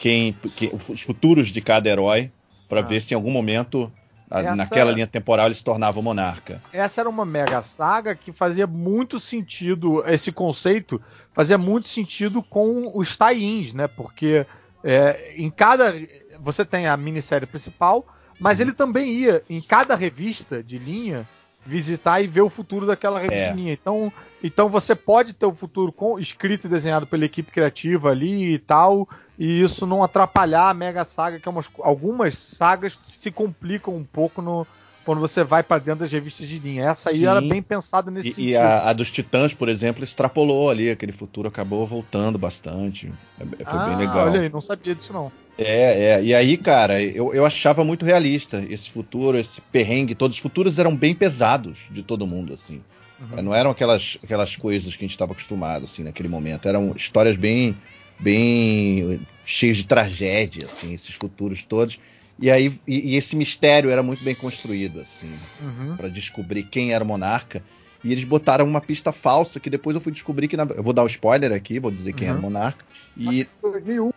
quem, 0.00 0.36
quem 0.56 0.72
os 0.88 1.02
futuros 1.02 1.48
de 1.48 1.60
cada 1.60 1.88
herói 1.88 2.30
para 2.68 2.80
ah. 2.80 2.82
ver 2.82 3.02
se 3.02 3.12
em 3.12 3.16
algum 3.16 3.30
momento 3.30 3.90
essa, 4.30 4.56
naquela 4.56 4.92
linha 4.92 5.06
temporal 5.06 5.46
ele 5.46 5.54
se 5.54 5.64
tornava 5.64 6.00
monarca. 6.02 6.62
Essa 6.72 7.00
era 7.00 7.08
uma 7.08 7.24
mega 7.24 7.62
saga 7.62 8.14
que 8.14 8.32
fazia 8.32 8.66
muito 8.66 9.18
sentido, 9.18 10.04
esse 10.06 10.30
conceito 10.30 11.00
fazia 11.32 11.56
muito 11.56 11.88
sentido 11.88 12.42
com 12.42 12.90
os 12.94 13.16
tie-ins, 13.16 13.72
né? 13.72 13.88
Porque 13.88 14.46
é, 14.84 15.34
em 15.36 15.50
cada. 15.50 15.94
Você 16.40 16.64
tem 16.64 16.86
a 16.86 16.96
minissérie 16.96 17.46
principal, 17.46 18.06
mas 18.38 18.58
uhum. 18.58 18.66
ele 18.66 18.72
também 18.72 19.12
ia 19.12 19.42
em 19.48 19.60
cada 19.60 19.96
revista 19.96 20.62
de 20.62 20.78
linha 20.78 21.26
visitar 21.64 22.20
e 22.20 22.26
ver 22.26 22.40
o 22.40 22.50
futuro 22.50 22.86
daquela 22.86 23.20
revistinha. 23.20 23.70
É. 23.70 23.74
Então, 23.74 24.12
então 24.42 24.68
você 24.68 24.94
pode 24.94 25.32
ter 25.32 25.46
o 25.46 25.54
futuro 25.54 25.92
com, 25.92 26.18
escrito 26.18 26.66
e 26.66 26.70
desenhado 26.70 27.06
pela 27.06 27.24
equipe 27.24 27.52
criativa 27.52 28.10
ali 28.10 28.54
e 28.54 28.58
tal, 28.58 29.08
e 29.38 29.62
isso 29.62 29.86
não 29.86 30.02
atrapalhar 30.02 30.70
a 30.70 30.74
Mega 30.74 31.04
Saga, 31.04 31.38
que 31.38 31.48
é 31.48 31.50
umas, 31.50 31.68
algumas 31.80 32.34
sagas 32.36 32.98
se 33.10 33.30
complicam 33.30 33.94
um 33.94 34.04
pouco 34.04 34.40
no, 34.40 34.66
quando 35.08 35.20
você 35.20 35.42
vai 35.42 35.62
para 35.62 35.78
dentro 35.78 36.00
das 36.00 36.12
revistas 36.12 36.46
de 36.46 36.58
linha. 36.58 36.90
Essa 36.90 37.08
aí 37.08 37.20
Sim. 37.20 37.26
era 37.26 37.40
bem 37.40 37.62
pensada 37.62 38.10
nesse 38.10 38.28
e, 38.28 38.32
sentido. 38.32 38.48
E 38.50 38.56
a, 38.56 38.90
a, 38.90 38.92
dos 38.92 39.10
Titãs, 39.10 39.54
por 39.54 39.66
exemplo, 39.66 40.04
extrapolou 40.04 40.68
ali, 40.68 40.90
aquele 40.90 41.12
futuro 41.12 41.48
acabou 41.48 41.86
voltando 41.86 42.36
bastante. 42.36 43.10
É, 43.40 43.64
foi 43.64 43.80
ah, 43.80 43.86
bem 43.86 43.96
legal. 43.96 44.26
Olha 44.26 44.42
aí, 44.42 44.50
não 44.50 44.60
sabia 44.60 44.94
disso 44.94 45.14
não. 45.14 45.32
É, 45.56 46.10
é. 46.10 46.22
E 46.22 46.34
aí, 46.34 46.58
cara, 46.58 47.02
eu, 47.02 47.32
eu 47.32 47.46
achava 47.46 47.82
muito 47.82 48.04
realista 48.04 48.62
esse 48.68 48.90
futuro, 48.90 49.38
esse 49.38 49.62
perrengue. 49.72 50.14
Todos 50.14 50.36
os 50.36 50.42
futuros 50.42 50.78
eram 50.78 50.94
bem 50.94 51.14
pesados 51.14 51.88
de 51.90 52.02
todo 52.02 52.26
mundo, 52.26 52.52
assim. 52.52 52.82
Uhum. 53.18 53.42
Não 53.44 53.54
eram 53.54 53.70
aquelas, 53.70 54.18
aquelas 54.22 54.56
coisas 54.56 54.94
que 54.94 55.06
a 55.06 55.08
gente 55.08 55.14
estava 55.14 55.32
acostumado, 55.32 55.86
assim, 55.86 56.02
naquele 56.02 56.28
momento. 56.28 56.68
Eram 56.68 56.92
histórias 56.94 57.34
bem, 57.34 57.74
bem 58.20 59.22
cheias 59.42 59.78
de 59.78 59.86
tragédia, 59.86 60.66
assim, 60.66 60.92
esses 60.92 61.14
futuros 61.14 61.64
todos. 61.64 61.98
E 62.38 62.50
aí 62.50 62.72
e, 62.86 63.12
e 63.12 63.16
esse 63.16 63.34
mistério 63.36 63.90
era 63.90 64.02
muito 64.02 64.22
bem 64.22 64.34
construído, 64.34 65.00
assim, 65.00 65.38
Uhum. 65.60 65.96
Pra 65.96 66.08
descobrir 66.08 66.62
quem 66.64 66.92
era 66.92 67.02
o 67.02 67.06
monarca. 67.06 67.62
E 68.04 68.12
eles 68.12 68.22
botaram 68.24 68.64
uma 68.64 68.80
pista 68.80 69.10
falsa 69.10 69.58
que 69.58 69.68
depois 69.68 69.94
eu 69.94 70.00
fui 70.00 70.12
descobrir 70.12 70.46
que 70.46 70.56
na... 70.56 70.62
eu 70.64 70.82
vou 70.82 70.92
dar 70.92 71.02
o 71.02 71.06
spoiler 71.08 71.52
aqui, 71.52 71.80
vou 71.80 71.90
dizer 71.90 72.12
quem 72.12 72.26
Uhum. 72.28 72.30
era 72.34 72.38
o 72.38 72.42
monarca. 72.42 72.84
E 73.16 73.46
2001. 73.62 74.10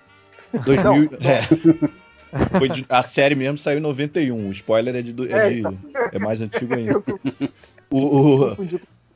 2000, 0.64 1.10
é. 1.22 2.58
Foi 2.60 2.70
de- 2.70 2.86
a 2.88 3.02
série 3.04 3.34
mesmo 3.36 3.58
saiu 3.58 3.80
em 3.80 3.82
91. 3.82 4.48
O 4.48 4.52
spoiler 4.52 4.96
é 4.96 5.02
de, 5.02 5.16
é 5.34 5.38
É, 5.38 5.50
de- 5.50 5.60
então. 5.60 5.80
é 6.12 6.20
mais 6.20 6.42
antigo 6.42 6.74
ainda. 6.76 7.04
O, 7.94 7.98
o- 8.00 8.58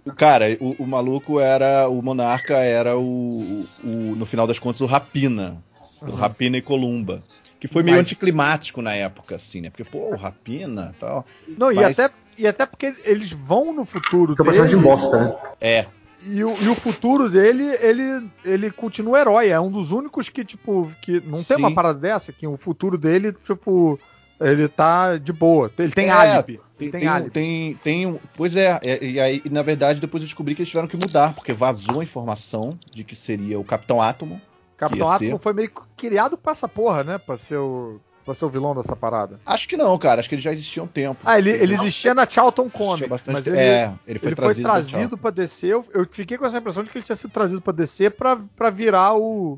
o 0.05 0.13
cara, 0.13 0.57
o, 0.59 0.83
o 0.83 0.85
maluco 0.85 1.39
era 1.39 1.87
o 1.87 2.01
monarca 2.01 2.55
era 2.57 2.97
o, 2.97 3.69
o- 3.81 4.15
no 4.17 4.25
final 4.25 4.45
das 4.45 4.59
contas 4.59 4.81
o 4.81 4.85
Rapina, 4.85 5.63
o 6.01 6.07
Uhum. 6.07 6.15
Rapina 6.15 6.57
e 6.57 6.61
Columba, 6.61 7.23
que 7.67 7.73
foi 7.73 7.83
meio 7.83 7.97
Mas- 7.97 8.05
anticlimático 8.05 8.81
na 8.81 8.93
época 8.93 9.35
assim, 9.35 9.61
né? 9.61 9.69
Porque 9.69 9.83
pô, 9.83 10.15
Rapina, 10.15 10.93
e 10.95 10.99
tal. 10.99 11.25
Não, 11.57 11.71
e, 11.71 11.75
Mas- 11.75 11.99
até, 11.99 12.13
e 12.37 12.47
até 12.47 12.65
porque 12.65 12.93
eles 13.03 13.31
vão 13.31 13.73
no 13.73 13.85
futuro 13.85 14.35
Que 14.35 14.41
é 14.41 14.43
um 14.43 14.45
personagem 14.45 14.75
dele, 14.77 14.87
bosta, 14.89 15.19
né? 15.23 15.35
É, 15.59 15.85
e, 16.27 16.43
o, 16.43 16.55
e 16.61 16.67
o 16.69 16.75
futuro 16.75 17.29
dele, 17.29 17.63
ele, 17.81 18.27
ele 18.43 18.71
continua 18.71 19.19
herói. 19.19 19.49
É 19.49 19.59
um 19.59 19.69
dos 19.71 19.91
únicos 19.91 20.29
que, 20.29 20.43
tipo, 20.45 20.91
que 21.01 21.19
não 21.21 21.43
tem 21.43 21.57
Sim. 21.57 21.63
uma 21.63 21.73
parada 21.73 21.99
dessa, 21.99 22.31
que 22.31 22.47
o 22.47 22.57
futuro 22.57 22.97
dele, 22.97 23.31
tipo, 23.31 23.99
ele 24.39 24.67
tá 24.67 25.17
de 25.17 25.31
boa. 25.33 25.71
Ele 25.77 25.91
tem 25.91 26.07
É, 26.07 26.11
álibi. 26.11 26.59
Tem, 26.77 26.89
Tem 26.91 26.99
tem, 27.01 27.09
um- 27.09 27.13
álibi. 27.13 27.29
tem, 27.31 27.79
tem 27.83 28.19
Pois 28.35 28.55
é, 28.55 28.79
é, 28.83 29.03
e 29.05 29.19
aí, 29.19 29.41
na 29.49 29.61
verdade, 29.61 29.99
depois 30.01 30.21
eu 30.23 30.27
descobri 30.27 30.55
que 30.55 30.61
eles 30.61 30.69
tiveram 30.69 30.87
que 30.87 30.97
mudar, 30.97 31.33
porque 31.33 31.53
vazou 31.53 31.99
a 32.01 32.03
informação 32.03 32.77
de 32.91 33.03
que 33.03 33.15
seria 33.15 33.59
o 33.59 33.63
Capitão 33.63 34.01
Átomo. 34.01 34.41
Capitão 34.77 35.09
Átomo 35.09 35.31
ser. 35.31 35.39
foi 35.39 35.53
meio 35.53 35.71
criado 35.95 36.37
pra 36.37 36.51
essa 36.51 36.67
porra, 36.67 37.03
né? 37.03 37.17
Pra 37.17 37.37
ser 37.37 37.57
o, 37.57 37.99
pra 38.25 38.33
ser 38.33 38.45
o 38.45 38.49
vilão 38.49 38.75
dessa 38.75 38.95
parada. 38.95 39.39
Acho 39.45 39.67
que 39.69 39.77
não, 39.77 39.97
cara, 39.97 40.19
acho 40.19 40.27
que 40.27 40.35
ele 40.35 40.41
já 40.41 40.51
existia 40.51 40.81
há 40.81 40.85
um 40.85 40.87
tempo. 40.87 41.21
Ah, 41.23 41.37
ele, 41.37 41.51
ele 41.51 41.73
existia 41.73 42.13
na 42.13 42.27
Charlton 42.27 42.69
Comics, 42.69 43.07
bastante 43.07 43.33
mas 43.33 43.47
ele, 43.47 43.57
é, 43.57 43.93
ele 44.05 44.19
foi 44.19 44.29
ele 44.29 44.35
trazido, 44.35 44.55
foi 44.55 44.71
trazido 44.71 45.17
pra 45.17 45.31
DC. 45.31 45.67
Eu, 45.67 45.85
eu 45.93 46.05
fiquei 46.09 46.37
com 46.37 46.45
essa 46.45 46.57
impressão 46.57 46.83
de 46.83 46.89
que 46.89 46.97
ele 46.97 47.05
tinha 47.05 47.15
sido 47.15 47.31
trazido 47.31 47.61
pra 47.61 47.71
DC 47.73 48.09
pra, 48.09 48.35
pra 48.35 48.69
virar 48.69 49.15
o. 49.15 49.57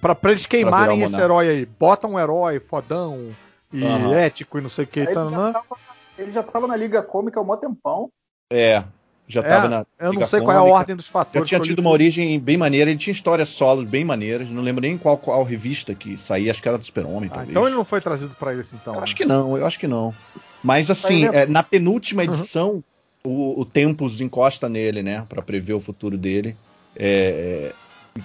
Pra, 0.00 0.14
pra 0.14 0.30
eles 0.30 0.46
queimarem 0.46 1.02
o 1.02 1.04
esse 1.04 1.20
herói 1.20 1.48
aí. 1.48 1.66
Bota 1.66 2.06
um 2.06 2.18
herói 2.18 2.58
fodão 2.58 3.34
e 3.70 3.84
Aham. 3.84 4.14
ético 4.14 4.58
e 4.58 4.62
não 4.62 4.70
sei 4.70 4.84
o 4.84 4.88
que. 4.88 5.00
Ele 5.00 5.12
Tá, 5.12 5.28
já, 5.28 5.52
tava, 5.52 5.76
ele 6.16 6.32
já 6.32 6.42
tava 6.42 6.66
na 6.66 6.76
Liga 6.76 7.02
Cômica 7.02 7.38
há 7.38 7.42
um 7.42 7.46
mó 7.46 7.56
tempão. 7.56 8.08
É, 8.50 8.82
já 9.26 9.42
É, 9.42 9.48
tava 9.50 9.68
na. 9.68 9.86
eu 10.00 10.12
não 10.12 10.26
sei 10.26 10.40
qual 10.40 10.52
é 10.52 10.56
a 10.56 10.62
ordem 10.62 10.96
dos 10.96 11.06
Já 11.06 11.12
fatores. 11.12 11.48
tinha 11.48 11.58
eu 11.58 11.62
li 11.62 11.68
tido 11.70 11.78
uma 11.80 11.90
origem 11.90 12.38
bem 12.38 12.56
maneira, 12.56 12.90
ele 12.90 12.98
tinha 12.98 13.12
histórias 13.12 13.48
solos 13.48 13.84
bem 13.84 14.04
maneiras, 14.04 14.48
não 14.50 14.62
lembro 14.62 14.82
nem 14.82 14.98
qual, 14.98 15.16
qual 15.16 15.42
revista 15.42 15.94
que 15.94 16.16
saía, 16.16 16.50
acho 16.50 16.62
que 16.62 16.68
era 16.68 16.78
do 16.78 16.84
Super-Homem, 16.84 17.30
Ah, 17.32 17.44
então 17.48 17.66
ele 17.66 17.74
não 17.74 17.84
foi 17.84 18.00
trazido 18.00 18.34
pra 18.38 18.54
isso, 18.54 18.74
então. 18.74 18.94
Eu 18.94 19.00
acho 19.00 19.12
né? 19.12 19.18
que 19.18 19.24
não, 19.24 19.56
eu 19.56 19.66
acho 19.66 19.78
que 19.78 19.86
não. 19.86 20.14
Mas 20.62 20.90
assim, 20.90 21.24
é, 21.24 21.46
na 21.46 21.62
penúltima 21.62 22.22
Uhum. 22.22 22.28
edição, 22.32 22.84
o, 23.26 23.60
o 23.60 23.64
Tempus 23.64 24.20
encosta 24.20 24.68
nele, 24.68 25.02
né, 25.02 25.24
Pra 25.28 25.42
prever 25.42 25.74
o 25.74 25.80
futuro 25.80 26.16
dele. 26.16 26.54
É, 26.96 27.72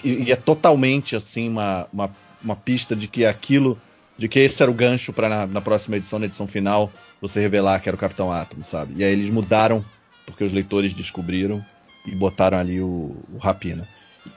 e, 0.04 0.26
e 0.26 0.32
é 0.32 0.36
totalmente 0.36 1.16
assim 1.16 1.50
uma, 1.50 1.88
uma, 1.92 2.10
uma 2.44 2.56
pista 2.56 2.96
de 2.96 3.08
que 3.08 3.26
aquilo, 3.26 3.78
de 4.18 4.28
que 4.28 4.40
esse 4.40 4.62
era 4.62 4.72
o 4.72 4.74
gancho 4.76 5.12
pra 5.12 5.28
na, 5.30 5.48
na 5.48 5.62
próxima 5.62 5.98
edição, 5.98 6.20
na 6.20 6.26
edição 6.26 6.46
final, 6.48 6.92
você 7.22 7.40
revelar 7.40 7.80
que 7.80 7.90
era 7.90 7.96
o 7.96 8.00
Capitão 8.00 8.32
Átomo, 8.32 8.64
sabe? 8.64 8.94
E 8.98 9.04
aí 9.04 9.12
eles 9.12 9.30
mudaram 9.30 9.84
porque 10.30 10.44
os 10.44 10.54
leitores 10.54 10.94
descobriram 10.94 11.64
e 12.06 12.16
botaram 12.16 12.58
ali 12.58 12.80
o, 12.82 13.16
o 13.34 13.38
Rapina. 13.38 13.88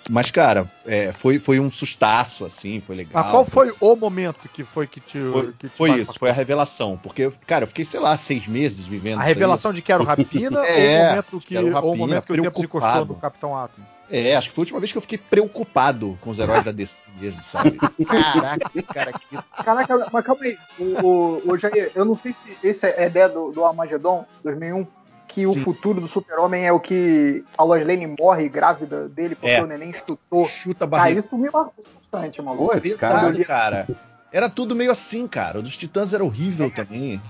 Mas, 0.08 0.30
cara, 0.30 0.66
é, 0.86 1.12
foi, 1.12 1.38
foi 1.38 1.60
um 1.60 1.70
sustaço, 1.70 2.44
assim, 2.44 2.80
foi 2.80 2.96
legal. 2.96 3.22
Mas 3.22 3.30
qual 3.30 3.44
foi 3.44 3.72
o 3.80 3.94
momento 3.94 4.48
que 4.48 4.64
foi 4.64 4.86
que 4.86 5.00
te. 5.00 5.18
Foi, 5.30 5.52
que 5.52 5.68
te 5.68 5.76
foi 5.76 6.00
isso, 6.00 6.14
foi 6.18 6.30
a 6.30 6.32
revelação. 6.32 6.98
Porque, 7.00 7.30
cara, 7.46 7.64
eu 7.64 7.68
fiquei, 7.68 7.84
sei 7.84 8.00
lá, 8.00 8.16
seis 8.16 8.46
meses 8.46 8.84
vivendo. 8.84 9.20
A 9.20 9.22
aí. 9.22 9.28
revelação 9.28 9.72
de 9.72 9.82
que 9.82 9.92
era 9.92 10.02
o 10.02 10.06
Rapina 10.06 10.64
É, 10.66 10.82
ou 11.02 11.02
o 11.02 11.08
momento 11.08 11.40
que, 11.40 11.46
que 11.46 11.56
era 11.56 11.64
o 11.64 11.68
ou 11.68 11.72
o 11.72 11.74
Rapina, 11.74 11.96
momento 11.96 12.26
que 12.26 12.32
o 12.32 12.42
tempo 12.42 12.64
encostou 12.64 12.80
preocupado. 12.80 13.14
no 13.14 13.20
Capitão 13.20 13.56
Átomo? 13.56 13.86
É, 14.10 14.36
acho 14.36 14.50
que 14.50 14.54
foi 14.54 14.62
a 14.62 14.64
última 14.64 14.80
vez 14.80 14.92
que 14.92 14.98
eu 14.98 15.02
fiquei 15.02 15.16
preocupado 15.16 16.18
com 16.20 16.30
os 16.30 16.38
heróis 16.38 16.64
da 16.64 16.70
DC 16.72 17.02
mesmo, 17.18 17.40
sabe? 17.50 17.78
Caraca, 18.04 18.70
esse 18.74 18.88
cara 18.88 19.10
aqui. 19.10 19.38
Caraca, 19.64 20.10
mas 20.12 20.24
calma 20.26 20.44
aí. 20.44 20.58
O, 20.78 20.84
o, 20.84 21.52
o 21.52 21.56
Jair, 21.56 21.90
eu 21.94 22.04
não 22.04 22.14
sei 22.14 22.34
se 22.34 22.54
esse 22.62 22.86
é 22.86 23.04
a 23.04 23.06
ideia 23.06 23.28
do, 23.28 23.52
do 23.52 23.64
Armagedon 23.64 24.26
2001, 24.44 24.86
que 25.34 25.46
o 25.46 25.54
Sim. 25.54 25.60
futuro 25.64 26.00
do 26.00 26.08
super-homem 26.08 26.64
é 26.66 26.72
o 26.72 26.80
que 26.80 27.44
a 27.56 27.64
Lois 27.64 27.86
Lane 27.86 28.14
morre 28.18 28.48
grávida 28.48 29.08
dele 29.08 29.34
porque 29.34 29.50
É. 29.54 29.62
o 29.62 29.66
neném 29.66 29.90
estutou. 29.90 30.46
Chuta 30.46 30.84
a 30.84 30.88
Cara, 30.88 31.02
barriga. 31.02 31.20
isso 31.20 31.36
me 31.36 31.50
marcou 31.50 31.84
bastante, 31.96 32.40
maluco. 32.42 32.72
Quando 32.98 33.24
eu 33.24 33.30
li- 33.30 33.44
cara. 33.44 33.86
Era 34.32 34.48
tudo 34.48 34.74
meio 34.74 34.90
assim, 34.90 35.26
cara. 35.26 35.58
O 35.58 35.62
dos 35.62 35.76
Titãs 35.76 36.12
era 36.14 36.24
horrível 36.24 36.70
também. 36.70 37.20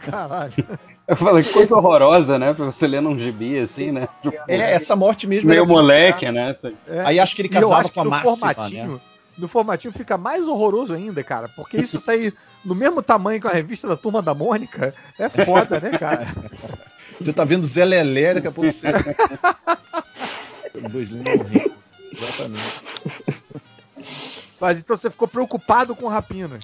Caralho. 0.00 0.52
Eu 1.06 1.16
falei, 1.16 1.42
que 1.44 1.52
coisa 1.52 1.76
horrorosa, 1.76 2.38
né? 2.38 2.54
Pra 2.54 2.64
você 2.64 2.86
ler 2.86 3.02
num 3.02 3.18
gibi 3.18 3.58
assim, 3.58 3.92
né? 3.92 4.08
Tipo, 4.22 4.34
É, 4.48 4.72
essa 4.72 4.96
morte 4.96 5.26
mesmo 5.26 5.50
meio 5.50 5.66
moleque, 5.66 6.30
né? 6.32 6.56
É. 6.88 7.00
Aí 7.00 7.20
acho 7.20 7.36
que 7.36 7.42
ele 7.42 7.50
casava 7.50 7.76
acho 7.76 7.88
que 7.90 7.94
com 7.94 8.00
a 8.00 8.04
no 8.04 8.10
Máxima, 8.10 8.36
formatinho, 8.38 8.92
né? 8.94 9.00
no 9.36 9.46
formatinho 9.48 9.92
fica 9.92 10.16
mais 10.16 10.48
horroroso 10.48 10.94
ainda, 10.94 11.22
cara. 11.22 11.46
Porque 11.54 11.76
isso 11.76 11.98
sair 12.00 12.32
no 12.64 12.74
mesmo 12.74 13.02
tamanho 13.02 13.38
com 13.42 13.48
a 13.48 13.52
revista 13.52 13.86
da 13.86 13.96
Turma 13.98 14.22
da 14.22 14.32
Mônica 14.32 14.94
é 15.18 15.28
foda, 15.28 15.78
né, 15.78 15.90
cara? 15.98 16.26
Você 17.20 17.32
tá 17.32 17.44
vendo 17.44 17.66
Zé 17.66 17.84
Lelé, 17.84 18.34
daqui 18.34 18.46
a 18.48 18.52
pouco 18.52 18.70
você. 18.72 18.86
Dois 20.90 21.08
lindos 21.08 21.36
morrendo. 21.36 21.72
Exatamente. 22.12 22.74
Mas 24.60 24.78
então 24.78 24.96
você 24.96 25.10
ficou 25.10 25.28
preocupado 25.28 25.94
com 25.94 26.06
Rapina. 26.08 26.58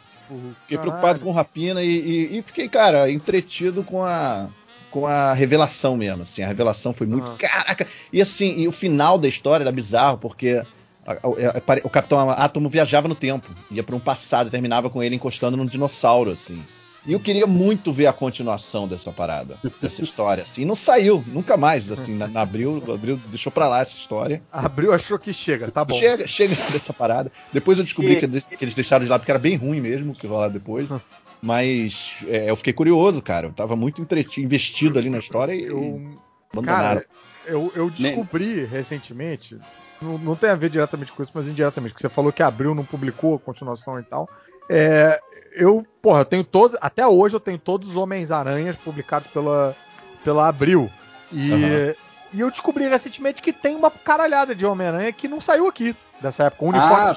Fiquei 0.62 0.78
preocupado 0.78 1.20
com 1.20 1.32
Rapina 1.32 1.82
e, 1.82 1.88
e- 1.88 2.38
e 2.38 2.42
fiquei, 2.42 2.68
cara, 2.68 3.10
entretido 3.10 3.82
com 3.82 4.04
a 4.04 4.48
com 4.90 5.06
a 5.06 5.32
revelação 5.32 5.96
mesmo, 5.96 6.22
assim, 6.22 6.42
a 6.42 6.48
revelação 6.48 6.92
foi 6.92 7.06
muito, 7.06 7.30
Ah. 7.30 7.36
caraca, 7.38 7.86
e 8.12 8.20
assim, 8.20 8.58
e 8.58 8.66
o 8.66 8.72
final 8.72 9.16
da 9.18 9.28
história 9.28 9.62
era 9.62 9.70
bizarro, 9.70 10.18
porque 10.18 10.60
a- 11.06 11.12
a- 11.12 11.58
a- 11.58 11.60
pare- 11.60 11.80
o 11.84 11.88
Capitão 11.88 12.28
Átomo 12.28 12.68
viajava 12.68 13.06
no 13.06 13.14
tempo, 13.14 13.46
ia 13.70 13.84
para 13.84 13.94
um 13.94 14.00
passado, 14.00 14.48
e 14.48 14.50
terminava 14.50 14.90
com 14.90 15.00
ele 15.00 15.14
encostando 15.14 15.56
num 15.56 15.64
dinossauro, 15.64 16.32
assim. 16.32 16.60
E 17.06 17.12
eu 17.12 17.20
queria 17.20 17.46
muito 17.46 17.92
ver 17.92 18.06
a 18.06 18.12
continuação 18.12 18.86
dessa 18.86 19.10
parada, 19.10 19.58
dessa 19.80 20.02
história, 20.04 20.42
assim, 20.42 20.62
e 20.62 20.64
não 20.66 20.74
saiu, 20.74 21.24
nunca 21.26 21.56
mais, 21.56 21.90
assim, 21.90 22.14
na, 22.14 22.28
na 22.28 22.42
abril, 22.42 22.82
abril 22.92 23.16
deixou 23.28 23.50
pra 23.50 23.66
lá 23.68 23.80
essa 23.80 23.94
história. 23.96 24.42
Abriu, 24.52 24.92
achou 24.92 25.18
que 25.18 25.32
chega, 25.32 25.70
tá 25.70 25.82
bom. 25.82 25.98
Chega, 25.98 26.26
chega 26.26 26.54
dessa 26.54 26.92
parada. 26.92 27.32
Depois 27.52 27.78
eu 27.78 27.84
descobri 27.84 28.12
E- 28.12 28.16
que, 28.16 28.56
que 28.56 28.64
eles 28.64 28.74
deixaram 28.74 29.04
de 29.04 29.10
lado 29.10 29.20
porque 29.20 29.30
era 29.32 29.38
bem 29.38 29.56
ruim 29.56 29.80
mesmo, 29.80 30.12
o 30.12 30.14
que 30.14 30.26
rolar 30.26 30.48
depois. 30.48 30.88
Mas 31.42 32.12
é, 32.26 32.50
eu 32.50 32.56
fiquei 32.56 32.72
curioso, 32.72 33.22
cara. 33.22 33.46
Eu 33.46 33.52
tava 33.52 33.74
muito 33.76 34.02
entretido, 34.02 34.44
investido 34.44 34.98
ali 34.98 35.08
na 35.08 35.18
história 35.18 35.54
e 35.54 35.64
Eu, 35.64 36.00
abandonaram. 36.52 37.00
cara, 37.00 37.06
eu, 37.46 37.72
eu 37.74 37.90
descobri 37.90 38.66
recentemente, 38.66 39.58
não, 40.02 40.18
não 40.18 40.36
tem 40.36 40.50
a 40.50 40.54
ver 40.54 40.68
diretamente 40.68 41.12
com 41.12 41.22
isso, 41.22 41.32
mas 41.34 41.48
indiretamente, 41.48 41.94
que 41.94 42.00
você 42.00 42.08
falou 42.10 42.30
que 42.32 42.42
abriu, 42.42 42.74
não 42.74 42.84
publicou 42.84 43.36
a 43.36 43.38
continuação 43.38 43.98
e 43.98 44.02
tal. 44.02 44.28
É, 44.72 45.20
eu, 45.52 45.84
porra, 46.00 46.20
eu 46.20 46.24
tenho 46.24 46.44
todos, 46.44 46.78
até 46.80 47.04
hoje 47.04 47.34
eu 47.34 47.40
tenho 47.40 47.58
todos 47.58 47.88
os 47.90 47.96
Homens-Aranhas 47.96 48.76
publicados 48.76 49.28
pela, 49.32 49.74
pela 50.24 50.46
Abril. 50.48 50.88
E, 51.32 51.52
Aham. 51.52 51.94
e 52.32 52.40
eu 52.40 52.50
descobri 52.50 52.86
recentemente 52.86 53.42
que 53.42 53.52
tem 53.52 53.74
uma 53.74 53.90
caralhada 53.90 54.54
de 54.54 54.64
Homem-Aranha 54.64 55.12
que 55.12 55.26
não 55.26 55.40
saiu 55.40 55.66
aqui 55.66 55.94
dessa 56.20 56.44
época. 56.44 56.64
Uniforme, 56.66 57.16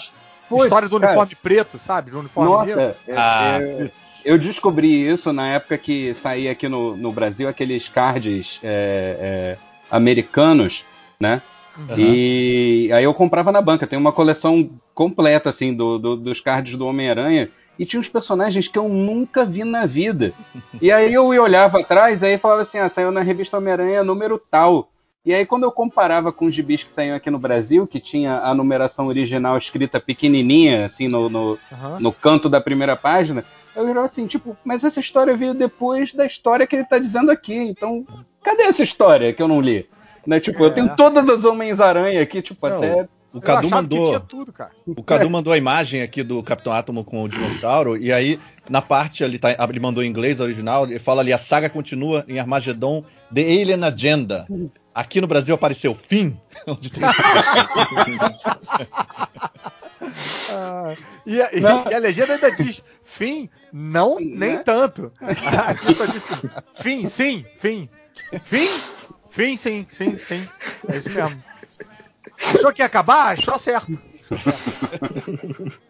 Putz, 0.49 0.64
história 0.64 0.89
do 0.89 0.99
cara. 0.99 1.12
uniforme 1.12 1.36
preto, 1.36 1.78
sabe? 1.78 2.10
Do 2.10 2.20
uniforme 2.20 2.66
negro. 2.66 2.82
Nossa, 2.82 2.97
é- 3.08 3.16
Ah, 3.16 3.58
é- 3.62 3.91
eu 4.26 4.38
descobri 4.39 5.08
isso 5.08 5.32
na 5.32 5.47
época 5.49 5.78
que 5.78 6.14
saía 6.16 6.51
aqui 6.51 6.68
no, 6.68 6.97
no 6.97 7.12
Brasil 7.12 7.47
aqueles 7.47 7.88
cards 7.88 8.60
é, 8.64 9.18
é, 9.20 9.58
americanos, 9.91 10.84
né? 11.20 11.39
Aham. 11.78 11.95
E 11.97 12.89
aí 12.93 13.03
eu 13.03 13.13
comprava 13.13 13.51
na 13.51 13.61
banca. 13.61 13.88
Tem 13.88 13.97
uma 13.97 14.11
coleção 14.11 14.69
completa, 14.93 15.49
assim, 15.49 15.74
do, 15.74 15.97
do- 15.97 16.15
dos 16.17 16.39
cards 16.39 16.78
do 16.78 16.86
Homem-Aranha. 16.86 17.49
E 17.78 17.86
tinha 17.86 17.99
uns 17.99 18.07
personagens 18.09 18.67
que 18.67 18.78
eu 18.78 18.88
nunca 18.88 19.43
vi 19.43 19.63
na 19.63 19.86
vida. 19.86 20.32
E 20.80 20.91
aí 20.91 21.11
eu 21.13 21.26
olhava 21.26 21.80
atrás, 21.80 22.21
aí 22.21 22.38
falava 22.38 22.61
assim, 22.61 22.78
ah, 22.78 22.88
saiu 22.88 23.11
na 23.11 23.21
revista 23.21 23.57
Homem-Aranha 23.57 24.03
número 24.03 24.39
tal. 24.51 24.89
E 25.26 25.34
aí 25.34 25.45
quando 25.45 25.63
eu 25.63 25.71
comparava 25.71 26.32
com 26.32 26.45
os 26.45 26.53
gibis 26.53 26.84
que 26.84 26.93
saíam 26.93 27.15
aqui 27.15 27.32
no 27.32 27.39
Brasil, 27.39 27.88
que 27.88 27.99
tinha 27.99 28.39
a 28.39 28.53
numeração 28.53 29.07
original 29.07 29.57
escrita 29.57 29.99
pequenininha, 29.99 30.86
assim, 30.86 31.07
no, 31.07 31.30
no, 31.30 31.57
Aham. 31.71 31.97
no 31.99 32.11
canto 32.11 32.47
da 32.49 32.61
primeira 32.61 32.95
página, 32.95 33.43
eu 33.76 33.88
virava 33.88 34.05
assim, 34.05 34.28
tipo, 34.28 34.55
mas 34.63 34.84
essa 34.84 34.99
história 34.99 35.36
veio 35.36 35.53
depois 35.53 36.13
da 36.13 36.26
história 36.26 36.67
que 36.67 36.76
ele 36.76 36.86
tá 36.86 36.99
dizendo 36.99 37.32
aqui, 37.32 37.55
então 37.55 38.05
cadê 38.43 38.63
essa 38.63 38.84
história 38.84 39.34
que 39.34 39.41
eu 39.41 39.47
não 39.47 39.59
li? 39.61 39.88
Né, 40.26 40.39
tipo, 40.39 40.63
É. 40.63 40.67
eu 40.67 40.71
tenho 40.74 40.95
todas 40.95 41.28
as 41.30 41.43
Homens-Aranha 41.43 42.21
aqui, 42.21 42.41
tipo, 42.41 42.67
Não, 42.67 42.78
até... 42.78 43.07
O 43.34 43.41
Cadu 43.41 43.67
mandou. 43.67 44.19
tudo, 44.19 44.53
cara. 44.53 44.69
O 44.86 45.01
Cadu 45.03 45.28
mandou 45.28 45.51
a 45.51 45.57
imagem 45.57 46.03
aqui 46.03 46.21
do 46.21 46.43
Capitão 46.43 46.71
Átomo 46.71 47.03
com 47.03 47.24
o 47.24 47.28
dinossauro, 47.28 47.97
e 47.97 48.13
aí, 48.13 48.39
na 48.69 48.80
parte 48.80 49.24
ali, 49.24 49.39
tá, 49.39 49.49
ele 49.67 49.80
mandou 49.80 50.03
em 50.03 50.07
inglês 50.07 50.39
original, 50.39 50.86
ele 50.86 50.99
fala 50.99 51.21
ali, 51.21 51.34
a 51.34 51.38
saga 51.39 51.67
continua 51.67 52.24
em 52.28 52.38
Armageddon 52.39 53.03
The 53.34 53.41
Alien 53.41 53.84
Agenda. 53.84 54.45
Aqui 54.93 55.19
no 55.19 55.26
Brasil 55.26 55.55
apareceu 55.55 55.95
Fim, 55.95 56.38
onde 56.67 56.91
tem 56.93 57.01
Ah, 60.51 60.93
e, 61.26 61.41
a, 61.41 61.49
e, 61.53 61.95
a 61.95 61.97
legenda 61.97 62.34
ainda 62.36 62.51
diz: 62.51 62.84
fim, 63.03 63.49
não, 63.71 64.17
nem 64.19 64.55
né? 64.55 64.57
tanto. 64.57 65.11
Aqui 65.67 65.93
só 65.93 66.05
disse: 66.05 66.32
fim, 66.76 67.07
sim, 67.07 67.45
fim. 67.57 67.89
Fim? 68.43 68.67
Fim, 69.34 69.57
sim, 69.57 69.88
sim, 69.89 70.19
sim. 70.19 70.47
É 70.88 70.97
isso 70.97 71.09
mesmo. 71.09 71.43
Achou 72.39 72.71
que 72.71 72.84
ia 72.84 72.86
acabar? 72.86 73.31
Achou 73.31 73.57
certo. 73.57 73.99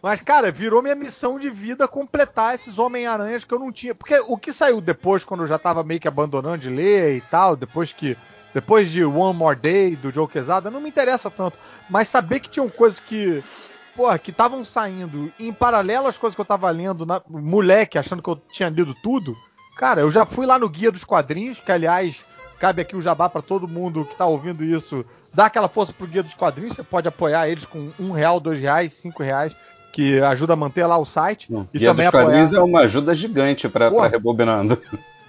Mas, 0.02 0.22
cara, 0.22 0.50
virou 0.50 0.80
minha 0.80 0.94
missão 0.94 1.38
de 1.38 1.50
vida 1.50 1.86
completar 1.86 2.54
esses 2.54 2.78
Homem-Aranhas 2.78 3.44
que 3.44 3.52
eu 3.52 3.58
não 3.58 3.70
tinha. 3.70 3.94
Porque 3.94 4.18
o 4.20 4.38
que 4.38 4.50
saiu 4.50 4.80
depois, 4.80 5.24
quando 5.24 5.42
eu 5.42 5.46
já 5.46 5.58
tava 5.58 5.84
meio 5.84 6.00
que 6.00 6.08
abandonando 6.08 6.56
de 6.56 6.70
ler 6.70 7.16
e 7.16 7.20
tal, 7.20 7.54
depois 7.54 7.92
que. 7.92 8.16
Depois 8.54 8.90
de 8.90 9.04
One 9.04 9.36
More 9.36 9.58
Day, 9.58 9.94
do 9.94 10.10
Joe 10.10 10.26
Quesada, 10.26 10.70
não 10.70 10.80
me 10.80 10.88
interessa 10.88 11.30
tanto. 11.30 11.58
Mas 11.90 12.08
saber 12.08 12.40
que 12.40 12.48
tinham 12.48 12.70
coisas 12.70 12.98
que. 12.98 13.44
Porra, 13.94 14.18
que 14.18 14.30
estavam 14.30 14.64
saindo 14.64 15.30
em 15.38 15.52
paralelo 15.52 16.06
às 16.06 16.16
coisas 16.16 16.34
que 16.34 16.40
eu 16.40 16.46
tava 16.46 16.70
lendo, 16.70 17.04
na, 17.04 17.20
moleque, 17.28 17.98
achando 17.98 18.22
que 18.22 18.30
eu 18.30 18.36
tinha 18.50 18.70
lido 18.70 18.94
tudo. 19.02 19.36
Cara, 19.76 20.00
eu 20.00 20.10
já 20.10 20.24
fui 20.24 20.46
lá 20.46 20.58
no 20.58 20.68
Guia 20.68 20.90
dos 20.90 21.04
Quadrinhos, 21.04 21.60
que 21.60 21.70
aliás, 21.70 22.24
cabe 22.64 22.80
aqui 22.80 22.96
o 22.96 23.02
jabá 23.02 23.28
para 23.28 23.42
todo 23.42 23.68
mundo 23.68 24.06
que 24.06 24.16
tá 24.16 24.24
ouvindo 24.24 24.64
isso 24.64 25.04
dá 25.34 25.46
aquela 25.46 25.68
força 25.68 25.92
pro 25.92 26.06
Guia 26.06 26.22
dos 26.22 26.32
Quadrinhos, 26.32 26.74
você 26.74 26.82
pode 26.82 27.08
apoiar 27.08 27.48
eles 27.48 27.66
com 27.66 27.90
um 27.98 28.12
real, 28.12 28.38
dois 28.38 28.58
reais, 28.58 28.92
cinco 28.92 29.22
reais, 29.22 29.54
que 29.92 30.20
ajuda 30.20 30.54
a 30.54 30.56
manter 30.56 30.86
lá 30.86 30.96
o 30.96 31.04
site. 31.04 31.52
Não, 31.52 31.68
e 31.74 31.78
Guia 31.78 31.90
também 31.90 32.06
dos 32.06 32.12
Quadrinhos 32.12 32.52
apoiar... 32.52 32.60
é 32.60 32.64
uma 32.64 32.80
ajuda 32.80 33.14
gigante 33.14 33.68
para 33.68 33.90
rebobinando. 34.08 34.80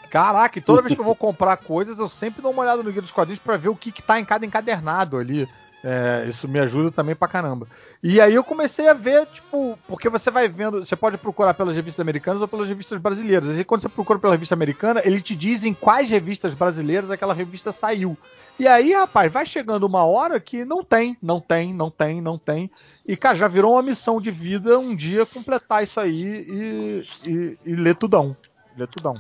Caraca, 0.10 0.58
e 0.58 0.62
toda 0.62 0.82
vez 0.82 0.94
que 0.94 1.02
eu 1.02 1.06
vou 1.06 1.16
comprar 1.18 1.58
coisas, 1.58 2.00
eu 2.00 2.08
sempre 2.08 2.42
dou 2.42 2.52
uma 2.52 2.62
olhada 2.62 2.82
no 2.82 2.92
Guia 2.92 3.02
dos 3.02 3.12
Quadrinhos 3.12 3.40
para 3.40 3.58
ver 3.58 3.70
o 3.70 3.76
que, 3.76 3.92
que 3.92 4.02
tá 4.02 4.18
em 4.20 4.24
cada 4.24 4.46
encadernado 4.46 5.18
ali. 5.18 5.50
É, 5.88 6.26
isso 6.28 6.48
me 6.48 6.58
ajuda 6.58 6.90
também 6.90 7.14
pra 7.14 7.28
caramba. 7.28 7.68
E 8.02 8.20
aí 8.20 8.34
eu 8.34 8.44
comecei 8.44 8.90
a 8.90 8.94
ver, 8.94 9.28
tipo, 9.28 9.78
porque 9.88 10.10
você 10.10 10.32
vai 10.32 10.50
vendo, 10.50 10.84
você 10.84 10.96
pode 10.96 11.16
procurar 11.16 11.54
pelas 11.54 11.76
revistas 11.76 12.00
americanas 12.00 12.42
ou 12.42 12.48
pelas 12.48 12.68
revistas 12.68 12.98
brasileiras. 12.98 13.60
E 13.60 13.64
quando 13.64 13.82
você 13.82 13.90
procura 13.90 14.18
pela 14.18 14.34
revista 14.34 14.56
americana, 14.56 15.00
ele 15.06 15.22
te 15.22 15.36
diz 15.36 15.64
em 15.64 15.76
quais 15.76 16.10
revistas 16.10 16.56
brasileiras 16.56 17.12
aquela 17.12 17.36
revista 17.36 17.72
saiu. 17.72 18.18
E 18.58 18.68
aí, 18.68 18.94
rapaz, 18.94 19.32
vai 19.32 19.46
chegando 19.46 19.86
uma 19.86 20.04
hora 20.04 20.40
que 20.40 20.66
não 20.66 20.84
tem, 20.84 21.16
não 21.22 21.40
tem, 21.40 21.72
não 21.72 21.92
tem, 21.92 22.20
não 22.20 22.40
tem. 22.40 22.72
E, 23.06 23.16
cara, 23.16 23.38
já 23.38 23.48
virou 23.48 23.74
uma 23.74 23.84
missão 23.84 24.20
de 24.20 24.32
vida 24.32 24.80
um 24.80 24.96
dia 24.96 25.24
completar 25.24 25.84
isso 25.84 26.00
aí 26.00 26.24
e, 26.50 27.04
e, 27.28 27.58
e 27.64 27.76
ler 27.76 27.96
tudão. 27.96 28.36
Ler 28.76 28.88
tudão. 28.88 29.16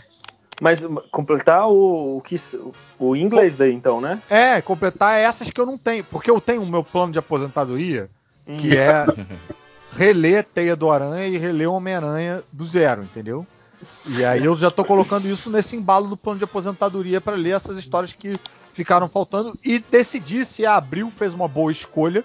Mas 0.61 0.79
completar 1.11 1.67
o, 1.67 2.17
o, 2.17 2.21
que, 2.21 2.39
o 2.97 3.15
inglês 3.15 3.55
daí, 3.55 3.73
então, 3.73 3.99
né? 3.99 4.21
É, 4.29 4.61
completar 4.61 5.19
essas 5.19 5.51
que 5.51 5.59
eu 5.59 5.65
não 5.65 5.77
tenho. 5.77 6.03
Porque 6.05 6.31
eu 6.31 6.39
tenho 6.39 6.61
o 6.61 6.65
meu 6.65 6.83
plano 6.83 7.11
de 7.11 7.19
aposentadoria, 7.19 8.09
hum. 8.47 8.57
que 8.57 8.77
é 8.77 9.05
reler 9.97 10.45
Teia 10.45 10.75
do 10.75 10.89
Aranha 10.89 11.27
e 11.27 11.37
reler 11.37 11.69
Homem-Aranha 11.69 12.43
do 12.51 12.65
zero, 12.65 13.03
entendeu? 13.03 13.45
E 14.07 14.23
aí 14.23 14.45
eu 14.45 14.55
já 14.55 14.71
tô 14.71 14.83
colocando 14.85 15.27
isso 15.27 15.49
nesse 15.49 15.75
embalo 15.75 16.07
do 16.07 16.17
plano 16.17 16.39
de 16.39 16.45
aposentadoria 16.45 17.19
para 17.19 17.35
ler 17.35 17.55
essas 17.55 17.77
histórias 17.77 18.13
que 18.13 18.39
ficaram 18.73 19.07
faltando 19.07 19.57
e 19.63 19.79
decidir 19.79 20.45
se 20.45 20.65
a 20.65 20.75
Abril 20.75 21.11
fez 21.11 21.33
uma 21.33 21.47
boa 21.47 21.71
escolha 21.71 22.23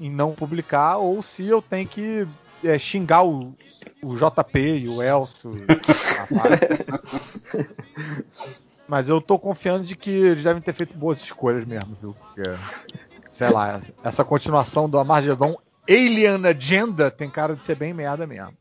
em 0.00 0.10
não 0.10 0.32
publicar 0.32 0.96
ou 0.96 1.22
se 1.22 1.46
eu 1.46 1.62
tenho 1.62 1.86
que 1.86 2.26
é, 2.64 2.78
xingar 2.78 3.24
o, 3.24 3.54
o 4.02 4.16
JP 4.16 4.58
e 4.58 4.88
o 4.88 5.02
Elcio. 5.02 5.52
Mas 8.88 9.08
eu 9.08 9.20
tô 9.20 9.38
confiando 9.38 9.84
de 9.84 9.96
que 9.96 10.10
eles 10.10 10.44
devem 10.44 10.62
ter 10.62 10.72
feito 10.72 10.96
boas 10.96 11.20
escolhas 11.20 11.64
mesmo, 11.64 11.96
viu? 12.00 12.14
Porque, 12.14 12.42
sei 13.30 13.48
lá, 13.48 13.80
essa 14.02 14.24
continuação 14.24 14.88
do 14.88 14.98
Amargedon 14.98 15.56
Alien 15.88 16.46
Agenda 16.46 17.10
tem 17.10 17.30
cara 17.30 17.54
de 17.56 17.64
ser 17.64 17.76
bem 17.76 17.92
merda 17.94 18.26
mesmo. 18.26 18.54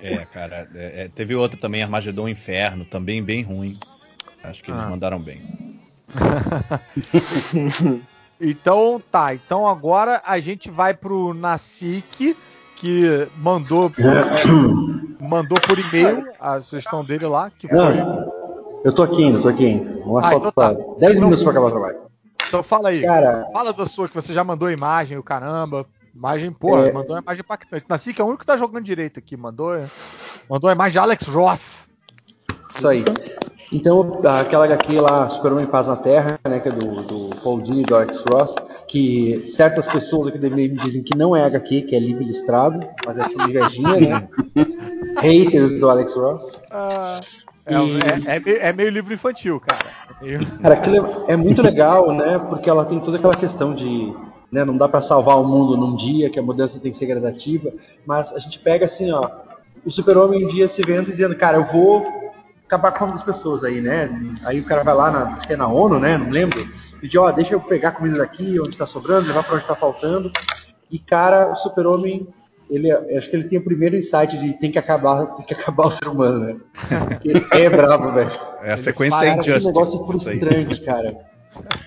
É, 0.00 0.24
cara, 0.24 0.68
é, 0.74 1.04
é 1.04 1.08
teve 1.08 1.34
outra 1.34 1.58
também, 1.58 1.82
Armagedon 1.82 2.28
Inferno, 2.28 2.84
também 2.84 3.22
bem 3.22 3.42
ruim. 3.42 3.78
Acho 4.42 4.62
que 4.64 4.70
eles 4.70 4.82
ah. 4.82 4.88
mandaram 4.88 5.20
bem. 5.20 5.80
então 8.40 9.02
tá, 9.10 9.34
então 9.34 9.66
agora 9.66 10.20
a 10.26 10.38
gente 10.40 10.70
vai 10.70 10.92
pro 10.92 11.32
Nasik 11.32 12.36
que 12.82 13.28
mandou 13.36 13.88
por, 13.88 14.02
mandou 15.24 15.60
por 15.60 15.78
e-mail 15.78 16.26
a 16.40 16.60
sugestão 16.60 17.04
dele 17.04 17.26
lá. 17.26 17.48
Que 17.48 17.68
foi... 17.68 17.78
eu 18.84 18.92
tô 18.92 19.04
aqui 19.04 19.22
ainda, 19.22 19.40
tô 19.40 19.48
aqui 19.48 19.66
ainda. 19.66 20.04
Uma 20.04 20.26
ah, 20.26 20.34
então 20.34 20.50
tá. 20.50 20.72
10 20.72 20.82
então, 20.98 21.14
minutos 21.14 21.44
pra 21.44 21.52
acabar 21.52 21.66
o 21.68 21.70
trabalho. 21.70 21.98
Então 22.48 22.60
fala 22.60 22.88
aí. 22.88 23.02
Cara, 23.02 23.46
fala 23.52 23.72
da 23.72 23.86
sua, 23.86 24.08
que 24.08 24.14
você 24.16 24.34
já 24.34 24.42
mandou 24.42 24.68
imagem, 24.68 25.16
o 25.16 25.22
caramba. 25.22 25.86
Imagem, 26.12 26.50
porra, 26.50 26.88
é... 26.88 26.92
mandou 26.92 27.14
uma 27.14 27.22
imagem 27.22 27.42
impactante. 27.42 27.86
Nasci 27.88 28.12
que 28.12 28.20
é 28.20 28.24
o 28.24 28.26
único 28.26 28.40
que 28.40 28.46
tá 28.46 28.56
jogando 28.56 28.84
direito 28.84 29.20
aqui. 29.20 29.36
Mandou, 29.36 29.80
mandou 30.50 30.68
a 30.68 30.72
imagem 30.72 30.92
de 30.92 30.98
Alex 30.98 31.26
Ross. 31.28 31.88
Isso 32.74 32.88
aí. 32.88 33.04
Então, 33.72 34.18
aquela 34.40 34.64
HQ 34.64 35.00
lá, 35.00 35.28
Superman 35.28 35.66
Paz 35.66 35.86
na 35.86 35.96
Terra, 35.96 36.38
né, 36.46 36.58
que 36.58 36.68
é 36.68 36.72
do, 36.72 37.02
do 37.02 37.36
Paul 37.36 37.60
Dini 37.60 37.82
e 37.82 37.84
do 37.84 37.94
Alex 37.94 38.22
Ross, 38.28 38.54
que 38.92 39.42
certas 39.46 39.86
pessoas 39.86 40.26
aqui 40.26 40.38
me 40.38 40.68
dizem 40.68 41.02
que 41.02 41.16
não 41.16 41.34
é 41.34 41.42
HQ, 41.44 41.80
que 41.82 41.96
é 41.96 41.98
livro 41.98 42.22
ilustrado, 42.22 42.86
mas 43.06 43.16
é 43.16 43.24
tudo 43.26 43.48
invejinha, 43.48 44.00
né? 44.00 44.28
Haters 45.16 45.78
do 45.78 45.88
Alex 45.88 46.14
Ross. 46.14 46.60
Ah, 46.70 47.18
é, 47.64 47.74
e... 47.74 48.00
é, 48.00 48.36
é, 48.36 48.40
meio, 48.40 48.58
é, 48.60 48.72
meio, 48.74 48.90
livro 48.90 49.14
infantil, 49.14 49.58
cara. 49.60 49.86
Cara, 50.60 50.74
aquilo 50.74 51.24
é, 51.26 51.32
é 51.32 51.36
muito 51.36 51.62
legal, 51.62 52.12
né? 52.12 52.38
Porque 52.38 52.68
ela 52.68 52.84
tem 52.84 53.00
toda 53.00 53.16
aquela 53.16 53.34
questão 53.34 53.74
de 53.74 54.12
né, 54.50 54.62
não 54.62 54.76
dá 54.76 54.86
para 54.86 55.00
salvar 55.00 55.40
o 55.40 55.44
mundo 55.44 55.74
num 55.74 55.96
dia, 55.96 56.28
que 56.28 56.38
a 56.38 56.42
mudança 56.42 56.78
tem 56.78 56.92
que 56.92 56.98
ser 56.98 57.06
gradativa, 57.06 57.72
mas 58.04 58.30
a 58.34 58.38
gente 58.40 58.58
pega 58.58 58.84
assim, 58.84 59.10
ó, 59.10 59.26
o 59.86 59.90
super-homem 59.90 60.44
um 60.44 60.48
dia 60.48 60.68
se 60.68 60.82
vendo 60.82 61.08
e 61.08 61.12
dizendo, 61.12 61.34
cara, 61.34 61.56
eu 61.56 61.64
vou 61.64 62.06
acabar 62.66 62.92
com 62.92 63.06
as 63.06 63.22
pessoas 63.22 63.64
aí, 63.64 63.80
né? 63.80 64.10
Aí 64.44 64.60
o 64.60 64.64
cara 64.64 64.82
vai 64.82 64.94
lá, 64.94 65.10
na, 65.10 65.22
acho 65.32 65.46
que 65.46 65.54
é 65.54 65.56
na 65.56 65.66
ONU, 65.66 65.98
né? 65.98 66.18
Não 66.18 66.28
lembro. 66.28 66.68
Pedir, 67.02 67.18
ó, 67.18 67.32
deixa 67.32 67.52
eu 67.52 67.60
pegar 67.60 67.90
comida 67.90 68.18
daqui, 68.18 68.60
onde 68.60 68.70
está 68.70 68.86
sobrando, 68.86 69.26
levar 69.26 69.42
para 69.42 69.54
onde 69.54 69.64
está 69.64 69.74
faltando. 69.74 70.30
E, 70.88 71.00
cara, 71.00 71.50
o 71.50 71.56
super-homem, 71.56 72.28
ele, 72.70 72.92
acho 72.92 73.28
que 73.28 73.34
ele 73.34 73.48
tem 73.48 73.58
o 73.58 73.64
primeiro 73.64 73.96
insight 73.96 74.38
de 74.38 74.52
tem 74.52 74.70
que 74.70 74.78
acabar, 74.78 75.26
tem 75.34 75.44
que 75.44 75.52
acabar 75.52 75.88
o 75.88 75.90
ser 75.90 76.06
humano, 76.06 76.38
né? 76.38 76.56
Porque 77.18 77.60
é 77.60 77.68
brabo, 77.68 78.12
velho. 78.12 78.30
É 78.62 78.74
a 78.74 78.76
sequência 78.76 79.24
é 79.24 79.32
injustice. 79.32 79.58
Que 79.58 79.66
negócio 79.66 80.06
frustrante, 80.06 80.80
cara. 80.82 81.16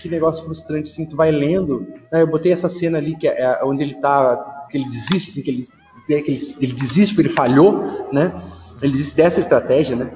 Que 0.02 0.10
negócio 0.10 0.44
frustrante, 0.44 0.92
assim, 0.92 1.06
tu 1.06 1.16
vai 1.16 1.32
lendo. 1.32 1.88
Né? 2.12 2.22
Eu 2.22 2.28
botei 2.28 2.52
essa 2.52 2.68
cena 2.68 2.98
ali, 2.98 3.16
que 3.16 3.26
é 3.26 3.62
onde 3.64 3.84
ele 3.84 3.94
tá, 4.02 4.68
que 4.70 4.78
ele 4.78 4.86
desiste, 4.86 5.32
assim, 5.32 5.42
que 5.42 5.50
ele, 5.50 5.70
que 6.08 6.14
ele, 6.14 6.42
ele 6.60 6.74
desiste 6.74 7.16
porque 7.16 7.30
ele 7.30 7.34
falhou, 7.34 8.10
né? 8.12 8.34
Ele 8.82 8.92
desiste 8.92 9.16
dessa 9.16 9.40
estratégia, 9.40 9.96
né? 9.96 10.12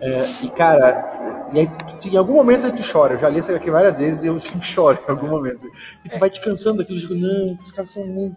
É, 0.00 0.26
e, 0.42 0.48
cara, 0.48 1.37
e 1.52 1.60
aí, 1.60 1.70
em 2.04 2.16
algum 2.16 2.34
momento 2.34 2.66
aí 2.66 2.72
tu 2.72 2.82
chora. 2.82 3.14
Eu 3.14 3.18
já 3.18 3.28
li 3.28 3.38
isso 3.40 3.52
aqui 3.52 3.70
várias 3.70 3.98
vezes 3.98 4.22
e 4.22 4.26
eu 4.26 4.38
sempre 4.40 4.62
choro 4.66 4.98
em 5.06 5.10
algum 5.10 5.28
momento. 5.28 5.66
E 6.04 6.08
tu 6.08 6.18
vai 6.18 6.30
te 6.30 6.40
cansando 6.40 6.78
daquilo. 6.78 6.98
Eu 6.98 7.08
digo, 7.08 7.14
não, 7.14 7.58
os 7.62 7.72
caras 7.72 7.90
são 7.90 8.06
muito 8.06 8.36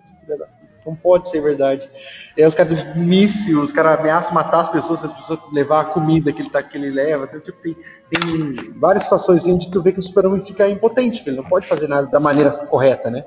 não 0.86 0.96
pode 0.96 1.30
ser 1.30 1.42
verdade. 1.42 1.90
E 2.36 2.42
aí 2.42 2.48
os 2.48 2.56
caras 2.56 2.74
do 2.74 3.00
míssil, 3.00 3.62
os 3.62 3.72
caras 3.72 4.00
ameaçam 4.00 4.34
matar 4.34 4.62
as 4.62 4.70
pessoas 4.70 5.00
se 5.00 5.06
as 5.06 5.12
pessoas 5.12 5.40
levar 5.52 5.82
a 5.82 5.86
comida 5.86 6.34
que 6.34 6.42
ele, 6.42 6.50
tá, 6.50 6.62
que 6.64 6.78
ele 6.78 6.90
leva. 6.90 7.26
Então, 7.26 7.40
tipo, 7.40 7.62
tem, 7.62 7.76
tem, 8.10 8.74
várias 8.80 9.04
situações 9.04 9.46
onde 9.46 9.70
tu 9.70 9.82
vê 9.82 9.92
que 9.92 10.00
o 10.00 10.04
super-homem 10.04 10.42
fica 10.42 10.68
impotente, 10.68 11.24
ele 11.26 11.38
não 11.38 11.44
pode 11.44 11.68
fazer 11.68 11.88
nada 11.88 12.08
da 12.08 12.20
maneira 12.20 12.52
correta, 12.52 13.10
né? 13.10 13.24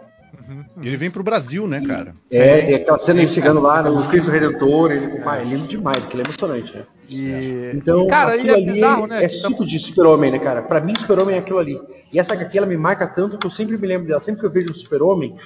Uhum. 0.49 0.64
Ele 0.81 0.97
vem 0.97 1.11
pro 1.11 1.22
Brasil, 1.22 1.68
né, 1.68 1.81
cara? 1.81 2.14
É, 2.31 2.62
tem 2.62 2.75
aquela 2.75 2.99
cena 2.99 3.20
ele 3.20 3.31
chegando 3.31 3.61
lá 3.61 3.83
no 3.83 4.07
Cristo 4.09 4.31
Redentor, 4.31 4.91
ele, 4.91 5.07
é. 5.07 5.41
é 5.41 5.45
lindo 5.45 5.68
demais, 5.68 6.05
aquilo 6.05 6.22
é 6.22 6.25
emocionante, 6.25 6.77
né? 6.77 6.85
E... 7.09 7.70
Então, 7.75 8.07
cara, 8.09 8.35
aquilo 8.35 8.51
é 8.51 8.55
ali 8.55 8.72
bizarro, 8.72 9.07
né? 9.07 9.22
é 9.22 9.29
suco 9.29 9.64
de 9.64 9.79
super-homem, 9.79 10.33
né, 10.33 10.39
cara? 10.39 10.62
Pra 10.62 10.81
mim, 10.81 10.95
super-homem 10.99 11.37
é 11.37 11.39
aquilo 11.39 11.59
ali. 11.59 11.81
E 12.12 12.18
essa 12.18 12.35
aqui, 12.35 12.59
ela 12.59 12.66
me 12.66 12.77
marca 12.77 13.07
tanto 13.07 13.39
que 13.39 13.47
eu 13.47 13.51
sempre 13.51 13.79
me 13.79 13.87
lembro 13.87 14.09
dela. 14.09 14.20
Sempre 14.20 14.41
que 14.41 14.47
eu 14.47 14.51
vejo 14.51 14.70
um 14.70 14.75
super-homem, 14.75 15.37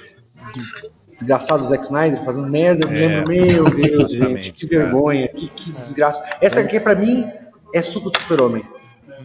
desgraçado 1.15 1.65
Zack 1.67 1.85
Snyder 1.85 2.23
fazendo 2.23 2.47
merda, 2.47 2.85
eu 2.85 2.89
me 2.89 2.99
lembro, 2.99 3.33
é, 3.33 3.43
meu 3.43 3.69
Deus, 3.75 4.11
gente, 4.11 4.51
que 4.51 4.65
vergonha, 4.65 5.27
que, 5.27 5.47
que 5.49 5.71
desgraça. 5.71 6.23
Essa 6.41 6.61
aqui, 6.61 6.79
pra 6.79 6.95
mim, 6.95 7.29
é 7.73 7.81
suco 7.81 8.09
do 8.09 8.19
super-homem 8.19 8.63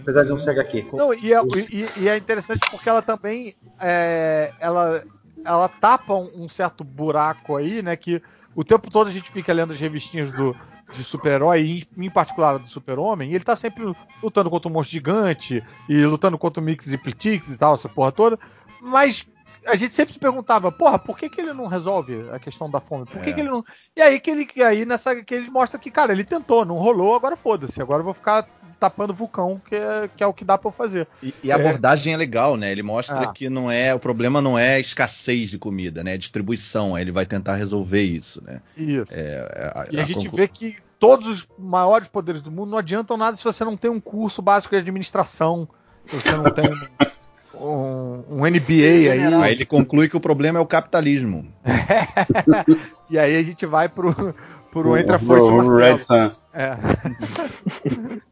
apesar 0.01 0.25
de 0.25 0.31
não 0.31 0.39
ser 0.39 0.51
HQ. 0.51 0.89
Não, 0.93 1.15
e, 1.15 1.33
é, 1.33 1.41
e, 1.71 1.87
e, 2.03 2.09
é 2.09 2.17
interessante 2.17 2.69
porque 2.71 2.89
ela 2.89 3.01
também 3.01 3.55
é, 3.81 4.53
ela 4.61 5.03
ela 5.45 5.69
tapa 5.69 6.15
um, 6.15 6.45
um, 6.45 6.49
certo 6.49 6.83
buraco 6.83 7.57
aí, 7.57 7.83
né? 7.83 7.97
Que 7.97 8.23
o 8.55 8.65
tempo 8.65 8.91
todo 8.91 9.09
a 9.09 9.13
gente 9.13 9.31
fica 9.31 9.53
lendo 9.53 9.73
as 9.73 9.81
revistinhas 9.81 10.33
do, 10.33 10.57
de 10.95 11.03
super-herói, 11.03 11.85
em, 11.97 12.05
em 12.05 12.11
particular 12.11 12.59
do 12.59 12.69
super-homem, 12.69 13.33
ele 13.33 13.45
tá 13.45 13.57
sempre 13.57 13.95
lutando 14.23 14.51
contra 14.51 14.69
um 14.69 14.73
monstro 14.73 14.93
gigante, 14.93 15.63
e 15.89 16.05
lutando 16.05 16.39
contra 16.39 16.61
o 16.61 16.65
Mix 16.65 16.93
e 16.93 16.99
Plitix 16.99 17.53
e 17.53 17.59
tal, 17.59 17.75
essa 17.75 17.89
porra 17.89 18.13
toda. 18.13 18.39
Mas 18.81 19.27
a 19.67 19.77
gente 19.77 19.95
sempre 19.95 20.15
se 20.15 20.19
perguntava, 20.21 20.71
porra, 20.71 20.99
por 20.99 21.17
que, 21.19 21.29
que 21.29 21.41
ele 21.41 21.53
não 21.53 21.67
resolve 21.67 22.29
a 22.33 22.39
questão 22.39 22.71
da 22.71 22.81
fome? 22.81 23.07
Por 23.07 23.23
que, 23.23 23.31
é. 23.31 23.33
que 23.33 23.41
ele 23.41 23.49
não. 23.51 23.65
E 23.97 24.03
aí 24.03 24.21
que 24.21 24.31
ele 24.31 24.49
aí 24.63 24.85
nessa 24.85 25.17
que 25.23 25.35
ele 25.35 25.51
mostra 25.51 25.79
que, 25.79 25.91
cara, 25.91 26.13
ele 26.13 26.25
tentou, 26.25 26.65
não 26.65 26.77
rolou, 26.77 27.15
agora 27.15 27.37
foda-se, 27.37 27.81
agora 27.81 28.01
eu 28.01 28.05
vou 28.05 28.15
ficar 28.15 28.47
tapando 28.79 29.15
vulcão, 29.15 29.61
que 29.67 29.75
é, 29.75 30.11
que 30.15 30.23
é 30.23 30.27
o 30.27 30.35
que 30.35 30.45
dá 30.45 30.59
pra 30.59 30.69
eu 30.69 30.73
fazer. 30.73 31.09
E, 31.23 31.33
e 31.43 31.51
a 31.53 31.57
abordagem 31.57 32.13
é. 32.13 32.15
é. 32.15 32.19
legal, 32.19 32.57
né? 32.57 32.71
Ele 32.71 32.83
mostra 32.83 33.21
Ah. 33.21 33.33
que 33.33 33.49
não 33.49 33.71
é. 33.71 33.95
O 33.95 33.99
problema 33.99 34.43
não 34.43 34.59
é 34.59 34.75
a 34.75 34.81
escassez 34.81 35.49
de 35.51 35.59
comida, 35.59 36.05
né? 36.05 36.15
É 36.15 36.19
distribuição. 36.19 36.95
Aí 36.95 37.03
ele 37.03 37.13
vai 37.13 37.25
tentar 37.25 37.55
resolver 37.57 38.03
isso, 38.03 38.43
né? 38.45 38.61
Isso. 38.77 39.13
É, 39.15 39.73
a- 39.75 39.87
E 39.91 39.99
a, 39.99 40.03
a 40.03 40.05
gente 40.05 40.25
conclu- 40.25 40.37
vê 40.37 40.49
que 40.49 40.77
todos 40.99 41.27
os 41.29 41.49
maiores 41.59 42.09
poderes 42.09 42.43
do 42.43 42.51
mundo 42.51 42.71
não 42.71 42.79
adiantam 42.79 43.17
nada 43.17 43.37
se 43.37 43.45
você 43.45 43.65
não 43.65 43.77
tem 43.77 43.91
um 43.91 44.01
curso 44.01 44.43
básico 44.43 44.75
de 44.75 44.81
administração, 44.81 45.67
se 46.11 46.17
você 46.17 46.33
não 46.33 46.45
tem 46.53 46.65
um, 47.61 48.25
um 48.31 48.39
MBA 48.41 49.11
aí. 49.13 49.35
Aí 49.43 49.53
ele 49.53 49.65
conclui 49.67 50.09
que 50.09 50.17
o 50.17 50.21
problema 50.21 50.59
é 50.59 50.63
o 50.63 50.67
capitalismo. 50.67 51.47
E 53.11 53.19
aí 53.19 53.37
a 53.37 53.43
gente 53.43 53.67
vai 53.67 53.87
pro, 53.87 54.35
pro 54.73 54.91
O- 54.93 54.97
Entra 54.97 55.21
e 55.23 55.27
o. 55.27 55.77
Red 55.77 55.99
Sun. 56.03 56.31
É. 56.55 56.77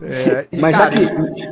É, 0.00 0.48
e, 0.50 0.56
Mas 0.58 0.76
cara, 0.76 0.96
já 0.96 1.08
que. 1.08 1.42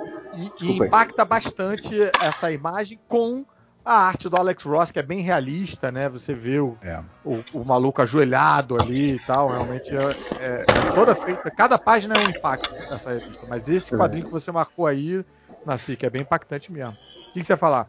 e- 0.40 0.66
e, 0.72 0.72
impacta 0.78 1.24
bastante 1.24 1.94
essa 2.20 2.50
imagem 2.50 2.98
com 3.08 3.44
a 3.84 3.92
arte 3.94 4.28
do 4.28 4.36
Alex 4.36 4.64
Ross, 4.64 4.90
que 4.90 4.98
é 4.98 5.02
bem 5.02 5.20
realista, 5.20 5.92
né? 5.92 6.08
Você 6.08 6.34
vê 6.34 6.58
o, 6.58 6.76
É. 6.82 6.98
o, 7.24 7.42
o 7.54 7.64
maluco 7.64 8.02
ajoelhado 8.02 8.80
ali 8.80 9.12
e 9.14 9.18
tal, 9.26 9.48
realmente 9.50 9.94
é, 9.94 10.00
é- 10.40 10.64
é 10.68 10.92
toda 10.94 11.14
feita. 11.14 11.50
Cada 11.52 11.78
página 11.78 12.14
é 12.14 12.26
um 12.26 12.30
impacto 12.30 12.68
nessa 12.72 13.10
revista, 13.10 13.46
mas 13.48 13.68
esse 13.68 13.94
É. 13.94 13.96
quadrinho 13.98 14.26
que 14.26 14.32
você 14.32 14.50
marcou 14.50 14.86
aí, 14.86 15.24
Nasci, 15.66 15.96
que 15.96 16.06
é 16.06 16.10
bem 16.10 16.22
impactante 16.22 16.70
mesmo. 16.72 16.92
O 16.92 17.32
que, 17.32 17.40
que 17.40 17.44
você 17.44 17.52
ia 17.52 17.56
falar? 17.56 17.88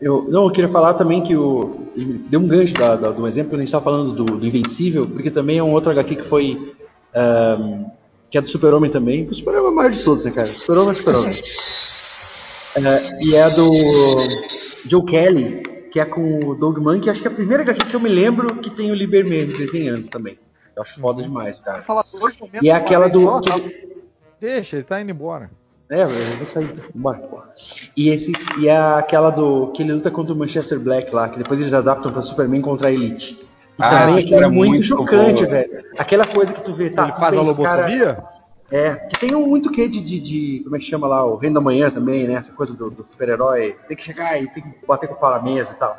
Eu, 0.00 0.24
não, 0.28 0.44
eu 0.44 0.50
queria 0.50 0.70
falar 0.70 0.94
também 0.94 1.22
que 1.22 1.36
o. 1.36 1.92
Deu 2.28 2.40
um 2.40 2.48
gancho 2.48 2.74
da, 2.74 2.96
da- 2.96 3.10
do 3.10 3.26
exemplo 3.26 3.50
que 3.50 3.56
a 3.56 3.58
gente 3.58 3.68
estava 3.68 3.84
falando 3.84 4.12
do, 4.12 4.24
do 4.38 4.46
Invencível, 4.46 5.06
porque 5.06 5.30
também 5.30 5.58
é 5.58 5.62
um 5.62 5.72
outro 5.72 5.90
HQ 5.90 6.16
que 6.16 6.22
foi. 6.22 6.74
ahm, 7.14 7.84
que 8.30 8.38
é 8.38 8.40
do 8.40 8.48
Super-Homem 8.48 8.90
também. 8.90 9.26
O 9.26 9.34
Super-Homem 9.34 9.66
é 9.66 9.70
o 9.70 9.74
maior 9.74 9.90
de 9.90 10.02
todos, 10.02 10.24
né, 10.24 10.30
cara? 10.30 10.56
Super-Homem 10.56 10.90
é 10.92 10.94
Super-Homem. 10.94 11.42
É, 12.76 13.24
e 13.24 13.34
é 13.34 13.50
do 13.50 13.70
Joe 14.88 15.04
Kelly, 15.04 15.62
que 15.90 15.98
é 15.98 16.04
com 16.04 16.46
o 16.48 16.54
Doug 16.54 16.78
Mann, 16.78 17.00
que 17.00 17.10
acho 17.10 17.20
que 17.20 17.26
é 17.28 17.30
a 17.30 17.34
primeira 17.34 17.62
HQ 17.62 17.86
que 17.86 17.96
eu 17.96 18.00
me 18.00 18.08
lembro 18.08 18.56
que 18.56 18.70
tem 18.70 18.90
o 18.90 18.94
Lieberman 18.94 19.48
desenhando 19.48 20.08
também. 20.08 20.38
Eu 20.76 20.82
acho 20.82 21.00
foda 21.00 21.22
demais, 21.22 21.58
cara. 21.58 21.82
E 22.62 22.70
é 22.70 22.72
aquela 22.74 23.08
do. 23.08 23.22
Fala. 23.42 23.62
Deixa, 24.40 24.76
ele 24.76 24.84
tá 24.84 25.00
indo 25.00 25.10
embora. 25.10 25.50
É, 25.90 26.02
eu 26.04 26.08
vou 26.38 26.46
sair. 26.46 26.72
Bora. 26.94 27.20
E, 27.96 28.08
esse, 28.10 28.32
e 28.60 28.68
é 28.68 28.76
aquela 28.76 29.30
do. 29.30 29.68
que 29.68 29.82
ele 29.82 29.92
luta 29.92 30.10
contra 30.10 30.32
o 30.32 30.36
Manchester 30.36 30.78
Black 30.78 31.12
lá, 31.14 31.28
que 31.28 31.38
depois 31.38 31.58
eles 31.60 31.72
adaptam 31.72 32.12
pra 32.12 32.22
Superman 32.22 32.62
contra 32.62 32.88
a 32.88 32.92
Elite. 32.92 33.32
E 33.78 33.82
Ah, 33.82 34.06
também 34.06 34.24
aquilo 34.24 34.40
é 34.40 34.44
é 34.44 34.48
muito, 34.48 34.68
muito 34.70 34.84
chocante, 34.84 35.42
boa. 35.44 35.48
velho. 35.56 35.84
Aquela 35.98 36.26
coisa 36.26 36.52
que 36.52 36.62
tu 36.62 36.72
vê, 36.72 36.90
tá? 36.90 37.04
ele 37.04 37.12
faz 37.12 37.36
a 37.36 37.42
esse 37.42 37.62
cara- 37.62 37.82
lobotomia? 37.86 38.24
É, 38.70 38.94
que 38.94 39.18
tem 39.18 39.34
um 39.34 39.48
muito 39.48 39.68
que 39.68 39.88
de, 39.88 40.00
de, 40.00 40.20
de- 40.20 40.60
Como 40.62 40.76
é 40.76 40.78
que 40.78 40.84
chama 40.84 41.08
lá? 41.08 41.24
O 41.24 41.34
Reino 41.36 41.54
da 41.56 41.60
Manhã 41.60 41.90
também, 41.90 42.28
né? 42.28 42.34
Essa 42.34 42.52
coisa 42.52 42.72
do, 42.76 42.88
do 42.88 43.04
super-herói. 43.04 43.74
Tem 43.88 43.96
que 43.96 44.02
chegar 44.04 44.40
e 44.40 44.46
tem 44.46 44.62
que 44.62 44.86
bater 44.86 45.08
com 45.08 45.14
o 45.14 45.18
pau 45.18 45.32
na 45.32 45.42
mesa 45.42 45.72
e 45.72 45.76
tal. 45.76 45.96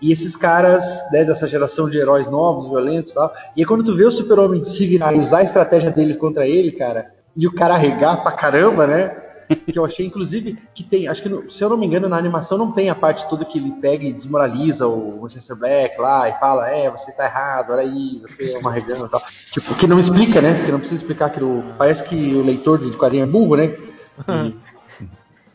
E 0.00 0.10
esses 0.10 0.34
caras, 0.36 1.02
né, 1.12 1.22
dessa 1.24 1.46
geração 1.46 1.90
de 1.90 1.98
heróis 1.98 2.26
novos, 2.30 2.70
violentos 2.70 3.12
e 3.12 3.14
tal. 3.14 3.30
E 3.54 3.60
aí 3.60 3.66
quando 3.66 3.84
tu 3.84 3.94
vê 3.94 4.04
o 4.04 4.10
super-homem 4.12 4.64
se 4.64 4.86
virar 4.86 5.12
e 5.12 5.18
usar 5.20 5.38
a 5.38 5.42
estratégia 5.42 5.90
deles 5.90 6.16
contra 6.16 6.46
ele, 6.46 6.72
cara, 6.72 7.12
e 7.38 7.46
o 7.46 7.52
cara 7.52 7.74
arregar 7.74 8.20
pra 8.20 8.32
caramba, 8.32 8.86
né? 8.86 9.16
Que 9.64 9.78
eu 9.78 9.84
achei, 9.84 10.04
inclusive, 10.04 10.58
que 10.74 10.82
tem. 10.82 11.08
Acho 11.08 11.22
que, 11.22 11.52
se 11.52 11.62
eu 11.62 11.70
não 11.70 11.78
me 11.78 11.86
engano, 11.86 12.08
na 12.08 12.18
animação 12.18 12.58
não 12.58 12.72
tem 12.72 12.90
a 12.90 12.94
parte 12.94 13.26
toda 13.30 13.46
que 13.46 13.58
ele 13.58 13.70
pega 13.80 14.04
e 14.04 14.12
desmoraliza 14.12 14.86
o 14.86 15.22
Manchester 15.22 15.56
Black 15.56 15.98
lá 15.98 16.28
e 16.28 16.32
fala: 16.34 16.68
É, 16.68 16.90
você 16.90 17.12
tá 17.12 17.24
errado, 17.24 17.70
olha 17.70 17.82
aí, 17.82 18.20
você 18.20 18.52
é 18.52 18.58
uma 18.58 18.70
arregando 18.70 19.06
e 19.06 19.08
tal. 19.08 19.22
Tipo, 19.52 19.74
que 19.76 19.86
não 19.86 19.98
explica, 19.98 20.42
né? 20.42 20.62
Que 20.66 20.72
não 20.72 20.80
precisa 20.80 21.00
explicar 21.00 21.30
que 21.30 21.42
o. 21.42 21.64
Parece 21.78 22.04
que 22.04 22.34
o 22.34 22.44
leitor 22.44 22.78
de 22.78 22.90
quadrinho 22.98 23.22
é 23.22 23.26
burro, 23.26 23.56
né? 23.56 23.74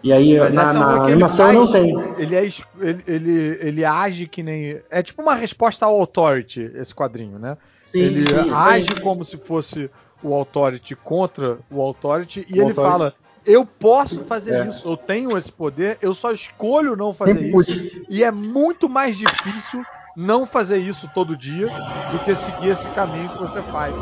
E, 0.04 0.08
e 0.10 0.12
aí, 0.12 0.40
Mas 0.40 0.54
na, 0.54 0.70
é 0.70 0.74
na 0.74 1.04
animação 1.04 1.54
não 1.54 1.72
tem. 1.72 1.96
Ele, 2.18 2.36
é, 2.36 2.46
ele, 2.80 3.04
ele, 3.06 3.60
ele 3.62 3.86
age 3.86 4.26
que 4.26 4.42
nem. 4.42 4.82
É 4.90 5.04
tipo 5.04 5.22
uma 5.22 5.36
resposta 5.36 5.86
ao 5.86 6.00
Authority, 6.00 6.72
esse 6.76 6.96
quadrinho, 6.96 7.38
né? 7.38 7.58
Sim, 7.84 8.00
ele 8.00 8.26
sim, 8.26 8.52
age 8.52 8.88
aí. 8.96 9.02
como 9.02 9.24
se 9.24 9.38
fosse 9.38 9.92
o 10.24 10.34
Authority 10.34 10.96
contra 10.96 11.58
o 11.70 11.82
Authority 11.82 12.46
e 12.50 12.54
O 12.54 12.56
ele 12.56 12.70
Authority. 12.70 12.82
fala: 12.82 13.14
Eu 13.46 13.66
posso 13.66 14.24
fazer 14.24 14.54
É. 14.54 14.66
isso, 14.68 14.88
eu 14.88 14.96
tenho 14.98 15.38
esse 15.38 15.52
poder, 15.52 15.98
eu 16.02 16.14
só 16.14 16.32
escolho 16.32 16.96
não 16.96 17.14
fazer 17.14 17.34
Sempre 17.34 17.48
isso. 17.48 17.56
pude. 17.56 18.06
E 18.10 18.24
é 18.24 18.32
muito 18.32 18.88
mais 18.88 19.18
difícil 19.18 19.84
não 20.16 20.46
fazer 20.46 20.78
isso 20.78 21.10
todo 21.14 21.36
dia 21.36 21.68
do 22.12 22.20
que 22.24 22.36
seguir 22.36 22.70
esse 22.70 22.88
caminho 22.90 23.30
que 23.30 23.38
você 23.40 23.62
faz. 23.64 23.94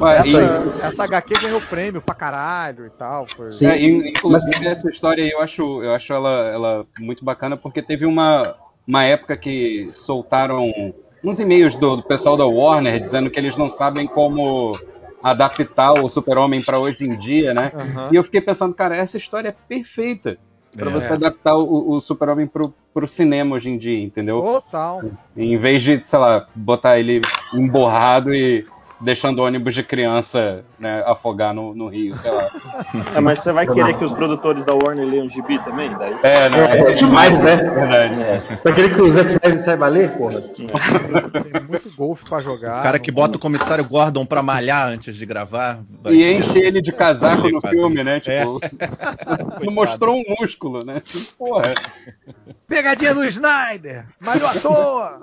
Ué, 0.00 0.16
Essa, 0.18 0.40
e- 0.40 0.80
essa 0.82 1.04
HQ 1.04 1.34
ganhou 1.42 1.60
prêmio 1.60 2.00
pra 2.00 2.14
caralho 2.14 2.86
e 2.86 2.90
tal. 2.90 3.26
Foi... 3.26 3.50
Sim. 3.52 3.66
É, 3.66 3.80
inclusive 3.80 4.66
essa 4.66 4.88
história 4.88 5.22
aí 5.22 5.30
eu 5.30 5.40
acho, 5.40 5.82
eu 5.82 5.92
acho 5.94 6.12
ela, 6.12 6.30
ela 6.48 6.86
muito 6.98 7.24
bacana 7.24 7.56
porque 7.56 7.82
teve 7.82 8.06
uma, 8.06 8.54
uma 8.86 9.04
época 9.04 9.36
que 9.36 9.90
soltaram 9.94 10.72
uns 11.22 11.38
e-mails 11.38 11.74
do, 11.76 11.96
do 11.96 12.02
pessoal 12.02 12.36
da 12.36 12.46
Warner 12.46 13.00
dizendo 13.00 13.30
que 13.30 13.38
eles 13.38 13.56
não 13.56 13.70
sabem 13.72 14.06
como 14.06 14.78
adaptar 15.22 15.92
o 15.92 16.08
Super-Homem 16.08 16.62
para 16.62 16.78
hoje 16.78 17.04
em 17.04 17.16
dia, 17.16 17.54
né? 17.54 17.72
Aham. 17.74 18.08
E 18.10 18.16
eu 18.16 18.24
fiquei 18.24 18.40
pensando, 18.40 18.74
cara, 18.74 18.96
essa 18.96 19.16
história 19.16 19.50
é 19.50 19.54
perfeita 19.68 20.38
para 20.76 20.90
É. 20.90 20.92
você 20.92 21.12
adaptar 21.12 21.56
o, 21.56 21.92
o 21.92 22.00
Super-Homem 22.00 22.46
pro, 22.46 22.74
pro 22.94 23.06
cinema 23.06 23.56
hoje 23.56 23.68
em 23.70 23.76
dia, 23.78 24.02
entendeu? 24.02 24.40
Total. 24.40 25.02
Em 25.36 25.56
vez 25.56 25.82
de, 25.82 26.02
sei 26.04 26.18
lá, 26.18 26.46
botar 26.54 26.98
ele 26.98 27.20
emborrado 27.52 28.34
e 28.34 28.64
deixando 29.02 29.40
o 29.40 29.44
ônibus 29.44 29.74
de 29.74 29.82
criança 29.82 30.64
né, 30.78 31.02
afogar 31.06 31.52
no, 31.52 31.74
no 31.74 31.88
rio, 31.88 32.16
sei 32.16 32.30
lá. 32.30 32.50
É, 33.14 33.20
mas 33.20 33.40
você 33.40 33.52
vai 33.52 33.66
querer 33.66 33.96
que 33.98 34.04
os 34.04 34.12
produtores 34.12 34.64
da 34.64 34.72
Warner 34.74 35.06
leiam 35.06 35.28
gibi 35.28 35.58
também? 35.60 35.90
Daí? 35.96 36.14
É, 36.22 36.48
não, 36.48 36.58
É, 36.58 36.78
é 36.78 36.92
demais, 36.92 37.42
né? 37.42 37.56
verdade. 37.56 38.58
Pra 38.62 38.72
aquele 38.72 38.94
que 38.94 39.00
o 39.00 39.10
Zack 39.10 39.30
Snyder 39.32 39.60
saiba 39.60 39.86
ler, 39.88 40.10
porra. 40.12 40.40
Tem 40.40 40.66
muito 41.68 41.94
golfe 41.96 42.24
pra 42.28 42.38
jogar. 42.40 42.80
O 42.80 42.82
cara 42.82 42.98
que 42.98 43.10
bota 43.10 43.36
o 43.36 43.40
comissário 43.40 43.84
Gordon 43.84 44.24
pra 44.24 44.42
malhar 44.42 44.88
antes 44.88 45.16
de 45.16 45.26
gravar. 45.26 45.80
vai- 46.02 46.14
E 46.14 46.32
enche 46.38 46.58
ele 46.58 46.80
de 46.80 46.92
casaco 46.92 47.48
no 47.50 47.60
filme, 47.60 48.02
né? 48.04 48.16
É. 48.24 48.40
Tipo, 48.40 48.60
não 49.64 49.72
mostrou 49.72 50.16
um 50.16 50.24
músculo, 50.40 50.84
né? 50.84 51.02
Porra. 51.38 51.74
Pegadinha 52.68 53.14
do 53.14 53.24
Snyder! 53.24 54.06
Malhou 54.20 54.48
à 54.48 54.54
toa! 54.54 55.20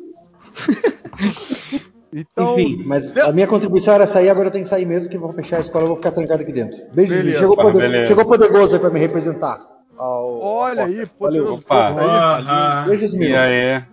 Então, 2.11 2.59
Enfim, 2.59 2.83
mas 2.85 3.15
a 3.17 3.31
minha 3.31 3.45
contribuição 3.45 3.93
era 3.93 4.07
sair, 4.07 4.29
agora 4.29 4.47
eu 4.47 4.51
tenho 4.51 4.63
que 4.63 4.69
sair 4.69 4.85
mesmo, 4.85 5.09
que 5.09 5.17
vão 5.17 5.31
fechar 5.33 5.57
a 5.57 5.59
escola, 5.59 5.83
eu 5.83 5.87
vou 5.89 5.97
ficar 5.97 6.11
trancado 6.11 6.41
aqui 6.41 6.51
dentro. 6.51 6.79
Beijo, 6.91 7.13
Beleza. 7.13 7.39
chegou, 7.39 7.55
poder, 7.55 8.07
chegou 8.07 8.25
poderoso 8.25 8.73
aí 8.75 8.79
pra 8.81 8.89
me 8.89 8.99
representar. 8.99 9.61
Ao- 9.97 10.41
olha 10.41 10.85
aí, 10.85 11.05
poderoso 11.05 11.59
Opa. 11.59 11.91
Porco 11.91 11.99
aí. 11.99 12.05
Porra. 12.07 12.85
Beijo, 12.87 13.17
E 13.17 13.35
aí? 13.35 13.83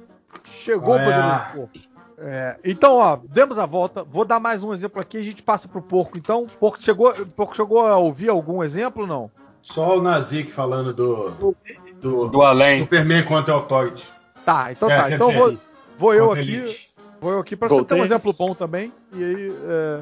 Chegou 0.45 0.95
Olha. 0.95 1.05
poderoso 1.05 1.45
porco. 1.55 1.87
É, 2.19 2.57
então, 2.64 2.95
ó, 2.97 3.19
demos 3.29 3.59
a 3.59 3.67
volta. 3.67 4.03
Vou 4.03 4.25
dar 4.25 4.41
mais 4.41 4.62
um 4.64 4.73
exemplo 4.73 4.99
aqui, 5.01 5.19
a 5.19 5.23
gente 5.23 5.43
passa 5.43 5.69
pro 5.69 5.83
porco. 5.83 6.17
Então, 6.17 6.47
porco 6.59 6.81
chegou, 6.81 7.12
porco 7.37 7.55
chegou 7.55 7.81
a 7.87 7.99
ouvir 7.99 8.31
algum 8.31 8.64
exemplo 8.64 9.03
ou 9.03 9.09
não? 9.09 9.31
Só 9.61 9.99
o 9.99 10.03
Nazik 10.03 10.51
falando 10.51 10.95
do, 10.95 11.55
do, 12.01 12.29
Do 12.29 12.43
além. 12.43 12.81
Superman 12.81 13.25
contra 13.25 13.53
o 13.53 13.59
Authority. 13.59 14.09
Tá, 14.47 14.73
então 14.73 14.91
É, 14.91 14.97
tá. 14.97 15.11
Então 15.11 15.29
dizer, 15.29 15.39
vou, 15.39 15.59
vou 15.99 16.14
eu 16.14 16.33
aqui, 16.33 16.41
Elite. 16.55 16.86
Vou 17.21 17.39
aqui 17.39 17.57
para 17.57 17.69
você 17.69 17.85
ter 17.85 17.95
um 17.95 18.05
exemplo 18.05 18.33
bom 18.33 18.55
também. 18.55 18.93
E 19.12 19.25
aí 19.25 19.55
é, 19.64 20.01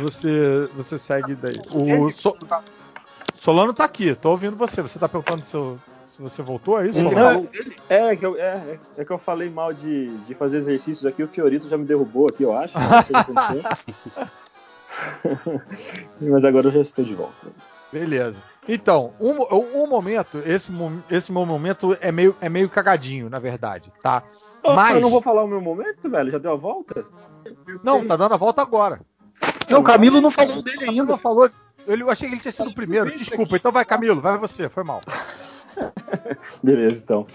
você 0.00 0.68
você 0.74 0.98
segue 0.98 1.34
daí. 1.34 1.60
O 1.70 2.10
So- 2.10 2.36
Solano 3.34 3.72
tá 3.72 3.84
aqui, 3.84 4.14
tô 4.14 4.30
ouvindo 4.30 4.56
você. 4.56 4.82
Você 4.82 4.98
tá 4.98 5.08
perguntando 5.08 5.44
se, 5.44 5.54
eu- 5.54 5.78
se 6.06 6.20
você 6.20 6.42
voltou, 6.42 6.80
é 6.80 6.88
isso? 6.88 7.00
Solano? 7.00 7.48
É, 7.88 8.12
é 8.12 8.16
que 8.16 8.26
eu, 8.26 8.36
é, 8.36 8.40
é- 8.40 8.78
é 8.98 9.04
que 9.04 9.10
eu 9.12 9.18
falei 9.18 9.48
mal 9.48 9.72
de, 9.72 10.16
de 10.18 10.34
fazer 10.34 10.58
exercícios 10.58 11.06
aqui, 11.06 11.22
o 11.22 11.28
Fiorito 11.28 11.68
já 11.68 11.78
me 11.78 11.84
derrubou 11.84 12.28
aqui, 12.28 12.42
eu 12.42 12.56
acho. 12.56 12.76
Mas 16.20 16.44
agora 16.44 16.68
eu 16.68 16.72
já 16.72 16.80
estou 16.80 17.04
de 17.04 17.14
volta. 17.14 17.48
Beleza. 17.92 18.38
Então, 18.68 19.12
um, 19.18 19.82
um 19.82 19.86
momento, 19.86 20.42
esse, 20.44 20.70
esse 21.10 21.32
meu 21.32 21.46
momento 21.46 21.96
é 22.00 22.12
meio, 22.12 22.36
é 22.40 22.48
meio 22.48 22.68
cagadinho, 22.68 23.30
na 23.30 23.38
verdade, 23.38 23.90
tá? 24.02 24.22
Mas. 24.64 24.94
Eu 24.94 25.00
não 25.00 25.10
vou 25.10 25.22
falar 25.22 25.44
o 25.44 25.48
meu 25.48 25.60
momento, 25.60 26.08
velho? 26.08 26.30
Já 26.30 26.38
deu 26.38 26.52
a 26.52 26.56
volta? 26.56 27.04
Não, 27.82 28.06
tá 28.06 28.16
dando 28.16 28.34
a 28.34 28.36
volta 28.36 28.62
agora. 28.62 29.00
Não, 29.70 29.80
o 29.80 29.84
Camilo 29.84 30.20
não 30.20 30.30
falou 30.30 30.62
dele 30.62 30.80
Ainda 30.80 30.90
ainda. 30.90 31.04
não 31.04 31.16
falou. 31.16 31.48
Eu 31.86 32.10
achei 32.10 32.28
que 32.28 32.34
ele 32.34 32.40
tinha 32.40 32.52
sido 32.52 32.70
o 32.70 32.74
primeiro. 32.74 33.14
Desculpa, 33.14 33.56
então 33.56 33.72
vai, 33.72 33.84
Camilo, 33.84 34.20
vai 34.20 34.36
você, 34.36 34.68
foi 34.68 34.84
mal. 34.84 35.00
Beleza, 36.62 37.00
então. 37.02 37.26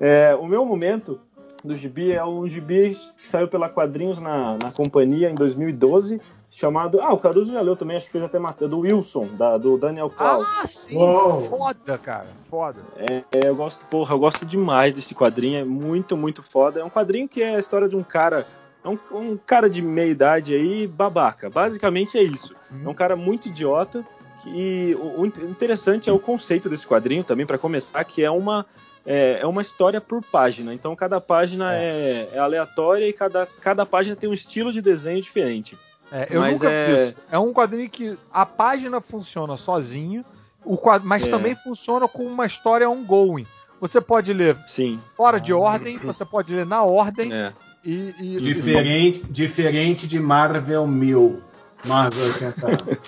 É, 0.00 0.34
o 0.34 0.46
meu 0.46 0.64
momento 0.64 1.20
do 1.62 1.74
gibi 1.74 2.12
é 2.12 2.24
um 2.24 2.48
gibi 2.48 2.96
que 3.18 3.28
saiu 3.28 3.46
pela 3.46 3.68
Quadrinhos 3.68 4.18
na, 4.18 4.56
na 4.62 4.72
companhia 4.72 5.30
em 5.30 5.34
2012, 5.34 6.20
chamado. 6.50 7.00
Ah, 7.00 7.12
o 7.12 7.18
Caruso 7.18 7.52
já 7.52 7.60
leu 7.60 7.76
também, 7.76 7.96
acho 7.96 8.06
que 8.06 8.12
fez 8.12 8.24
até 8.24 8.38
matéria, 8.38 8.68
do 8.68 8.80
Wilson, 8.80 9.28
da, 9.36 9.56
do 9.56 9.78
Daniel 9.78 10.10
Klaus. 10.10 10.44
Ah, 10.60 10.66
sim! 10.66 10.96
Uou. 10.96 11.42
Foda, 11.42 11.96
cara. 11.96 12.26
Foda. 12.48 12.80
É, 12.96 13.48
eu 13.48 13.54
gosto, 13.54 13.84
porra, 13.86 14.14
eu 14.14 14.18
gosto 14.18 14.44
demais 14.44 14.92
desse 14.92 15.14
quadrinho, 15.14 15.58
é 15.58 15.64
muito, 15.64 16.16
muito 16.16 16.42
foda. 16.42 16.80
É 16.80 16.84
um 16.84 16.90
quadrinho 16.90 17.28
que 17.28 17.42
é 17.42 17.54
a 17.54 17.58
história 17.58 17.88
de 17.88 17.96
um 17.96 18.02
cara. 18.02 18.46
É 18.82 18.88
um, 18.88 18.98
um 19.12 19.36
cara 19.36 19.68
de 19.68 19.80
meia 19.80 20.10
idade 20.10 20.54
aí, 20.54 20.86
babaca. 20.86 21.48
Basicamente 21.50 22.18
é 22.18 22.22
isso. 22.22 22.56
É 22.84 22.88
um 22.88 22.94
cara 22.94 23.14
muito 23.14 23.46
idiota 23.46 24.04
E 24.46 24.96
o, 24.98 25.20
o 25.20 25.26
interessante 25.26 26.08
é 26.08 26.12
o 26.12 26.18
conceito 26.18 26.68
desse 26.68 26.86
quadrinho 26.86 27.22
também, 27.22 27.44
para 27.44 27.58
começar, 27.58 28.02
que 28.04 28.24
é 28.24 28.30
uma, 28.30 28.64
é, 29.04 29.40
é, 29.42 29.46
uma 29.46 29.60
história 29.60 30.00
por 30.00 30.22
página. 30.22 30.72
Então 30.72 30.96
cada 30.96 31.20
página 31.20 31.74
é, 31.74 32.28
é, 32.32 32.36
é 32.36 32.38
aleatória 32.38 33.06
e 33.06 33.12
cada, 33.12 33.46
cada 33.60 33.84
página 33.84 34.16
tem 34.16 34.30
um 34.30 34.34
estilo 34.34 34.72
de 34.72 34.80
desenho 34.80 35.20
diferente. 35.20 35.76
É, 36.12 36.28
eu 36.30 36.40
Mas 36.40 36.54
nunca 36.60 36.70
é... 36.70 37.06
Fiz. 37.06 37.16
É 37.30 37.38
um 37.38 37.52
quadrinho 37.52 37.88
que 37.88 38.18
a 38.32 38.44
página 38.44 39.00
funciona 39.00 39.56
sozinho, 39.56 40.24
o 40.64 40.76
quadro, 40.76 41.06
mas 41.06 41.24
é. 41.24 41.30
também 41.30 41.54
funciona 41.54 42.08
com 42.08 42.24
uma 42.24 42.46
história 42.46 42.88
ongoing. 42.88 43.46
Você 43.80 44.00
pode 44.00 44.32
ler 44.32 44.56
Sim. 44.66 45.00
fora 45.16 45.40
de 45.40 45.52
ordem, 45.52 45.96
você 45.98 46.24
pode 46.24 46.54
ler 46.54 46.66
na 46.66 46.82
ordem. 46.82 47.32
É. 47.32 47.52
E, 47.82 48.14
e, 48.20 48.36
diferente, 48.38 49.20
e... 49.20 49.32
diferente 49.32 50.06
de 50.06 50.20
Marvel 50.20 50.86
1000. 50.86 51.42
Marvel 51.86 52.24
80 52.26 52.66
anos. 52.66 53.02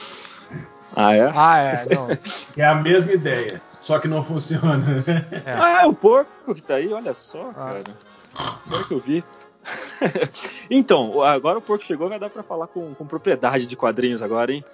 ah, 0.96 1.14
é? 1.14 1.32
Ah, 1.34 1.58
é. 1.58 1.94
Não. 1.94 2.08
é 2.56 2.64
a 2.64 2.74
mesma 2.74 3.12
ideia, 3.12 3.60
só 3.80 3.98
que 3.98 4.08
não 4.08 4.22
funciona. 4.22 5.04
É. 5.44 5.52
Ah, 5.52 5.82
é 5.82 5.86
o 5.86 5.92
porco 5.92 6.54
que 6.54 6.62
tá 6.62 6.76
aí, 6.76 6.90
olha 6.90 7.12
só, 7.12 7.50
ah. 7.50 7.54
cara. 7.54 7.84
Agora 8.66 8.84
que 8.84 8.94
eu 8.94 9.00
vi. 9.00 9.22
então, 10.70 11.22
agora 11.22 11.58
o 11.58 11.62
porco 11.62 11.84
chegou, 11.84 12.08
vai 12.08 12.18
dar 12.18 12.30
para 12.30 12.42
falar 12.42 12.66
com, 12.66 12.94
com, 12.94 13.06
propriedade 13.06 13.66
de 13.66 13.76
quadrinhos 13.76 14.22
agora, 14.22 14.52
hein? 14.52 14.64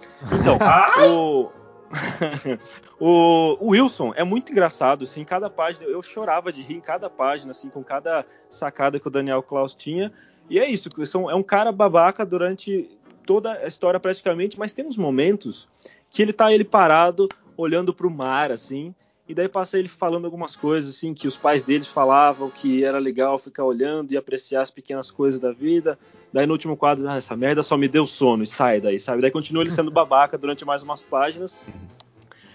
Então, 0.41 0.59
o, 3.01 3.57
o, 3.61 3.71
Wilson 3.71 4.13
é 4.15 4.25
muito 4.25 4.53
engraçado, 4.53 5.05
assim, 5.05 5.25
cada 5.25 5.49
página, 5.49 5.87
eu 5.87 6.03
chorava 6.03 6.53
de 6.53 6.63
rir 6.63 6.77
em 6.77 6.81
cada 6.81 7.09
página, 7.09 7.51
assim, 7.51 7.69
com 7.69 7.83
cada 7.83 8.25
sacada 8.49 9.01
que 9.01 9.09
o 9.09 9.11
Daniel 9.11 9.43
Klaus 9.43 9.75
tinha. 9.75 10.13
E 10.51 10.59
é 10.59 10.69
isso, 10.69 10.89
é 11.31 11.35
um 11.35 11.43
cara 11.43 11.73
babaca 11.73 12.25
durante 12.25 12.91
toda 13.27 13.53
a 13.53 13.67
história 13.67 14.01
praticamente, 14.01 14.59
mas 14.59 14.73
tem 14.73 14.87
uns 14.87 14.97
momentos 14.97 15.69
que 16.11 16.23
ele 16.23 16.33
tá 16.33 16.53
ele 16.53 16.65
parado, 16.65 17.29
olhando 17.57 17.93
para 17.93 18.07
o 18.07 18.11
mar, 18.11 18.51
assim, 18.51 18.95
e 19.29 19.35
daí 19.35 19.47
passa 19.47 19.79
ele 19.79 19.89
falando 19.89 20.25
algumas 20.25 20.57
coisas 20.57 20.97
assim 20.97 21.13
que 21.13 21.29
os 21.29 21.37
pais 21.37 21.63
deles 21.63 21.87
falavam 21.87 22.49
que 22.49 22.83
era 22.83 22.99
legal 22.99 23.39
ficar 23.39 23.65
olhando 23.65 24.11
e 24.11 24.17
apreciar 24.17 24.63
as 24.63 24.71
pequenas 24.71 25.11
coisas 25.11 25.39
da 25.39 25.53
vida. 25.53 25.99
Daí 26.33 26.47
no 26.47 26.53
último 26.53 26.77
quadro, 26.77 27.07
ah, 27.09 27.17
essa 27.17 27.37
merda 27.37 27.63
só 27.63 27.77
me 27.77 27.89
deu 27.89 28.07
sono 28.07 28.43
e 28.43 28.47
sai 28.47 28.81
daí, 28.81 28.99
sabe? 28.99 29.21
Daí 29.21 29.31
continua 29.31 29.63
ele 29.63 29.71
sendo 29.71 29.91
babaca 29.91 30.39
durante 30.39 30.65
mais 30.65 30.83
umas 30.83 31.03
páginas. 31.03 31.59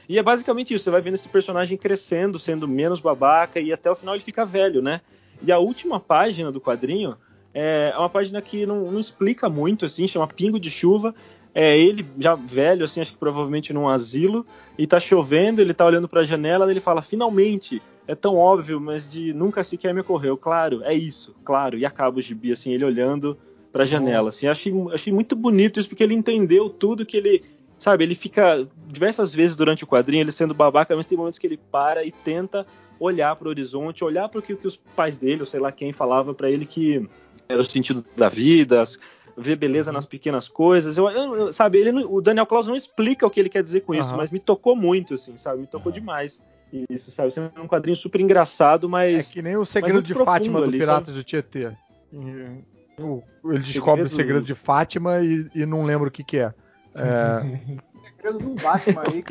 E 0.10 0.18
é 0.18 0.24
basicamente 0.24 0.74
isso, 0.74 0.84
você 0.84 0.92
vai 0.92 1.02
vendo 1.02 1.14
esse 1.14 1.30
personagem 1.30 1.78
crescendo, 1.78 2.40
sendo 2.40 2.68
menos 2.68 3.00
babaca 3.00 3.60
e 3.60 3.72
até 3.72 3.92
o 3.92 3.96
final 3.96 4.16
ele 4.16 4.24
fica 4.24 4.44
velho, 4.44 4.82
né? 4.82 5.02
E 5.42 5.52
a 5.52 5.60
última 5.60 6.00
página 6.00 6.52
do 6.52 6.60
quadrinho 6.60 7.16
é 7.54 7.94
uma 7.98 8.10
página 8.10 8.42
que 8.42 8.66
não, 8.66 8.92
não 8.92 9.00
explica 9.00 9.48
muito, 9.48 9.86
assim, 9.86 10.08
chama 10.08 10.28
Pingo 10.28 10.60
de 10.60 10.72
Chuva, 10.72 11.14
é 11.54 11.78
ele 11.78 12.06
já 12.18 12.36
velho, 12.36 12.86
assim, 12.86 13.02
acho 13.02 13.14
que 13.14 13.18
provavelmente 13.18 13.74
num 13.74 13.88
asilo, 13.88 14.46
e 14.78 14.88
tá 14.88 15.00
chovendo, 15.00 15.62
ele 15.62 15.74
tá 15.74 15.86
olhando 15.86 16.08
para 16.08 16.22
a 16.22 16.26
janela, 16.26 16.70
ele 16.70 16.80
fala: 16.80 17.02
"Finalmente, 17.02 17.82
é 18.08 18.16
tão 18.16 18.36
óbvio, 18.36 18.80
mas 18.82 19.10
de 19.10 19.34
nunca 19.34 19.64
sequer 19.64 19.94
me 19.94 20.02
ocorreu". 20.02 20.36
Claro, 20.36 20.84
é 20.84 20.94
isso, 20.94 21.36
claro. 21.44 21.78
E 21.78 21.86
acaba 21.86 22.18
o 22.18 22.22
gibi 22.22 22.52
assim, 22.52 22.74
ele 22.74 22.86
olhando 22.86 23.38
para 23.72 23.84
a 23.84 23.86
janela, 23.86 24.30
assim. 24.30 24.48
Achei, 24.48 24.72
achei 24.92 25.12
muito 25.12 25.36
bonito 25.36 25.80
isso 25.80 25.90
porque 25.90 26.04
ele 26.04 26.14
entendeu 26.14 26.70
tudo 26.70 27.06
que 27.06 27.18
ele, 27.18 27.44
sabe, 27.78 28.04
ele 28.04 28.14
fica 28.14 28.68
diversas 28.88 29.34
vezes 29.34 29.56
durante 29.56 29.84
o 29.84 29.88
quadrinho 29.88 30.22
ele 30.22 30.32
sendo 30.32 30.54
babaca, 30.54 30.96
mas 30.96 31.08
tem 31.08 31.18
momentos 31.18 31.40
que 31.40 31.48
ele 31.48 31.60
para 31.72 32.06
e 32.06 32.12
tenta 32.12 32.66
olhar 33.00 33.36
para 33.36 33.48
o 33.48 33.50
horizonte, 33.50 34.04
olhar 34.04 34.30
para 34.30 34.40
o 34.40 34.42
que, 34.44 34.56
que 34.56 34.68
os 34.68 34.78
pais 34.96 35.18
dele, 35.18 35.42
ou 35.42 35.46
sei 35.48 35.60
lá 35.60 35.72
quem 35.72 35.92
falava 35.92 36.34
para 36.34 36.50
ele 36.50 36.66
que 36.66 37.08
era 37.50 37.62
o 37.62 37.66
sentido 37.66 38.06
da 38.16 38.30
vida, 38.30 38.82
as, 38.82 38.98
ver 39.38 39.56
beleza 39.56 39.92
uhum. 39.92 39.96
nas 39.96 40.06
pequenas 40.06 40.48
coisas. 40.48 40.98
Eu, 40.98 41.10
eu 41.10 41.54
sabe, 41.54 41.80
ele, 41.80 42.04
o 42.04 42.22
Daniel 42.22 42.46
Klaus 42.46 42.68
não 42.68 42.76
explica 42.76 43.26
o 43.26 43.30
que 43.30 43.40
ele 43.40 43.50
quer 43.50 43.64
dizer 43.64 43.82
com 43.82 43.94
isso, 43.94 44.12
uhum. 44.12 44.18
mas 44.18 44.32
me 44.32 44.40
tocou 44.40 44.76
muito, 44.76 45.14
assim, 45.14 45.38
sabe? 45.38 45.62
Me 45.62 45.68
tocou 45.68 45.92
uhum. 45.92 46.00
demais. 46.00 46.42
Isso, 46.90 47.12
sabe? 47.12 47.32
É 47.56 47.60
um 47.60 47.68
quadrinho 47.68 47.96
super 47.96 48.20
engraçado, 48.20 48.90
mas. 48.90 49.30
É 49.30 49.34
que 49.34 49.42
nem 49.42 49.56
o 49.56 49.66
segredo 49.66 50.02
de 50.02 50.14
Fátima 50.14 50.62
do 50.62 50.72
Pirata 50.72 51.06
sabe? 51.06 51.18
de 51.18 51.24
Tietê. 51.24 51.72
Ele 52.12 53.60
descobre 53.60 54.04
o 54.04 54.10
segredo 54.10 54.44
de 54.44 54.56
Fátima 54.56 55.20
e, 55.20 55.50
e 55.54 55.66
não 55.66 55.84
lembra 55.84 56.08
o 56.08 56.12
que, 56.12 56.24
que 56.24 56.38
é. 56.38 56.54
é... 56.96 57.60
segredo 58.18 58.40
do 58.40 58.56
Batman 58.62 59.04
aí. 59.12 59.24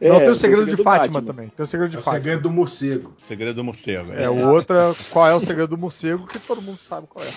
É, 0.00 0.08
não, 0.08 0.18
tem 0.18 0.30
o 0.30 0.34
segredo, 0.34 0.60
segredo 0.62 0.76
de 0.76 0.82
Fátima 0.82 1.20
Batman. 1.20 1.22
também. 1.22 1.48
Tem 1.50 1.62
o 1.62 1.66
segredo 1.66 1.90
de 1.90 1.96
é 1.96 2.00
o 2.00 2.02
Fátima. 2.02 2.24
segredo 2.24 2.42
do 2.42 2.50
morcego. 2.50 3.14
Segredo 3.18 3.54
do 3.54 3.64
morcego. 3.64 4.12
É, 4.12 4.24
é, 4.24 4.30
o 4.30 4.50
outro 4.50 4.76
é 4.76 4.94
qual 5.10 5.28
é 5.28 5.34
o 5.34 5.40
segredo 5.40 5.68
do 5.68 5.78
morcego, 5.78 6.26
que 6.26 6.40
todo 6.40 6.60
mundo 6.60 6.78
sabe 6.78 7.06
qual 7.06 7.24
é. 7.24 7.30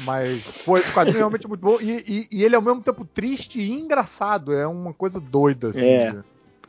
Mas, 0.00 0.42
pô, 0.64 0.76
esse 0.76 0.90
quadrinho 0.92 1.16
é 1.16 1.18
realmente 1.18 1.46
muito 1.46 1.60
bom. 1.60 1.78
E, 1.80 2.04
e, 2.06 2.28
e, 2.30 2.44
ele 2.44 2.54
é 2.54 2.56
ao 2.56 2.62
mesmo 2.62 2.80
tempo 2.80 3.04
triste 3.04 3.60
e 3.60 3.70
engraçado. 3.70 4.52
É 4.52 4.66
uma 4.66 4.92
coisa 4.92 5.20
doida, 5.20 5.70
assim. 5.70 5.86
É. 5.86 6.16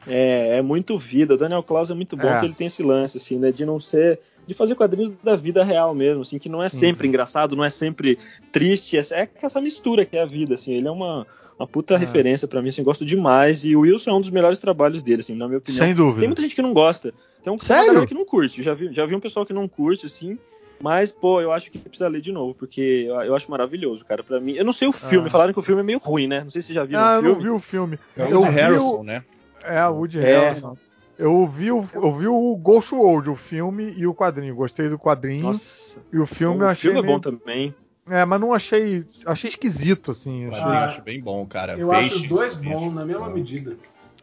É, 0.07 0.57
é 0.57 0.61
muito 0.61 0.97
vida. 0.97 1.34
O 1.34 1.38
Daniel 1.38 1.63
Klaus 1.63 1.89
é 1.89 1.93
muito 1.93 2.15
bom 2.15 2.28
é. 2.28 2.34
porque 2.34 2.45
ele 2.45 2.53
tem 2.53 2.67
esse 2.67 2.84
lance, 2.84 3.17
assim, 3.17 3.38
né? 3.38 3.51
De 3.51 3.65
não 3.65 3.80
ser. 3.80 4.19
De 4.47 4.53
fazer 4.53 4.76
quadrinhos 4.76 5.11
da 5.23 5.36
vida 5.36 5.63
real 5.63 5.95
mesmo, 5.95 6.21
assim, 6.21 6.38
que 6.38 6.47
não 6.47 6.61
é 6.61 6.69
sempre 6.69 7.07
engraçado, 7.07 7.55
não 7.55 7.63
é 7.63 7.69
sempre 7.71 8.19
triste. 8.51 8.95
É, 8.95 9.01
é 9.11 9.30
essa 9.41 9.59
mistura 9.59 10.05
que 10.05 10.15
é 10.15 10.21
a 10.21 10.26
vida, 10.26 10.53
assim. 10.53 10.73
Ele 10.73 10.88
é 10.88 10.91
uma, 10.91 11.26
uma 11.57 11.65
puta 11.67 11.95
é. 11.95 11.97
referência 11.97 12.47
para 12.47 12.61
mim, 12.61 12.69
assim, 12.69 12.84
gosto 12.84 13.03
demais. 13.03 13.65
E 13.65 13.76
o 13.76 13.80
Wilson 13.80 14.11
é 14.11 14.13
um 14.13 14.21
dos 14.21 14.30
melhores 14.30 14.59
trabalhos 14.59 15.01
dele, 15.01 15.21
assim, 15.21 15.34
na 15.34 15.47
minha 15.47 15.57
opinião. 15.57 15.84
Sem 15.84 15.95
dúvida. 15.95 16.19
Tem 16.19 16.28
muita 16.28 16.43
gente 16.43 16.53
que 16.53 16.61
não 16.61 16.73
gosta. 16.73 17.11
Tem 17.43 17.51
um 17.51 17.57
Sério? 17.57 18.05
que 18.05 18.13
não 18.13 18.23
curte. 18.23 18.61
Já 18.61 18.76
vi, 18.76 18.93
já 18.93 19.03
vi 19.07 19.15
um 19.15 19.19
pessoal 19.19 19.47
que 19.47 19.53
não 19.53 19.67
curte, 19.67 20.05
assim. 20.05 20.38
Mas, 20.80 21.11
pô, 21.11 21.41
eu 21.41 21.51
acho 21.51 21.71
que 21.71 21.80
precisa 21.80 22.07
ler 22.07 22.21
de 22.21 22.32
novo, 22.32 22.53
porque 22.53 23.05
eu 23.07 23.36
acho 23.36 23.49
maravilhoso, 23.49 24.05
cara. 24.05 24.23
Para 24.23 24.39
mim, 24.39 24.53
eu 24.53 24.65
não 24.65 24.73
sei 24.73 24.88
o 24.88 24.91
filme, 24.91 25.28
ah. 25.28 25.32
falaram 25.32 25.53
que 25.53 25.59
o 25.59 25.63
filme 25.63 25.82
é 25.82 25.84
meio 25.84 25.99
ruim, 25.99 26.28
né? 26.28 26.43
Não 26.43 26.49
sei 26.49 26.61
se 26.61 26.69
você 26.69 26.73
já 26.73 26.84
viu 26.84 26.99
ah, 26.99 27.19
o 27.19 27.21
filme. 27.21 27.28
eu 27.28 27.34
não 27.34 27.41
vi 27.41 27.49
o 27.49 27.59
filme. 27.59 27.99
É 28.17 28.36
o 28.36 28.41
Harrison, 28.41 28.99
o... 28.99 29.03
né? 29.03 29.23
É, 29.63 29.86
o 29.88 29.93
Woody 29.93 30.19
é. 30.19 30.23
Harrison. 30.23 30.78
Eu 31.17 31.47
vi, 31.47 31.71
o, 31.71 31.88
eu 31.93 32.13
vi 32.13 32.28
o 32.28 32.55
Ghost 32.57 32.93
World, 32.93 33.30
o 33.30 33.36
filme 33.36 33.93
e 33.95 34.05
o 34.05 34.13
quadrinho. 34.13 34.53
Gostei 34.53 34.89
do 34.89 34.99
quadrinho. 34.99 35.43
Nossa. 35.43 35.97
E 36.11 36.19
o 36.19 36.26
filme 36.26 36.61
eu 36.61 36.67
achei. 36.67 36.91
O 36.91 36.93
filme 36.93 37.07
é 37.07 37.11
bom 37.11 37.19
também. 37.19 37.73
É, 38.07 38.23
mas 38.26 38.39
não 38.39 38.53
achei. 38.53 39.03
Achei 39.26 39.49
esquisito, 39.49 40.11
assim. 40.11 40.47
Achei... 40.47 40.61
Ah, 40.61 40.86
acho 40.86 41.01
bem 41.01 41.19
bom, 41.19 41.45
cara. 41.45 41.78
Eu 41.78 41.89
Peixe, 41.89 42.07
acho 42.07 42.15
os 42.17 42.28
dois 42.28 42.55
bons, 42.55 42.93
na 42.93 43.05
mesma 43.05 43.30
medida. 43.30 43.78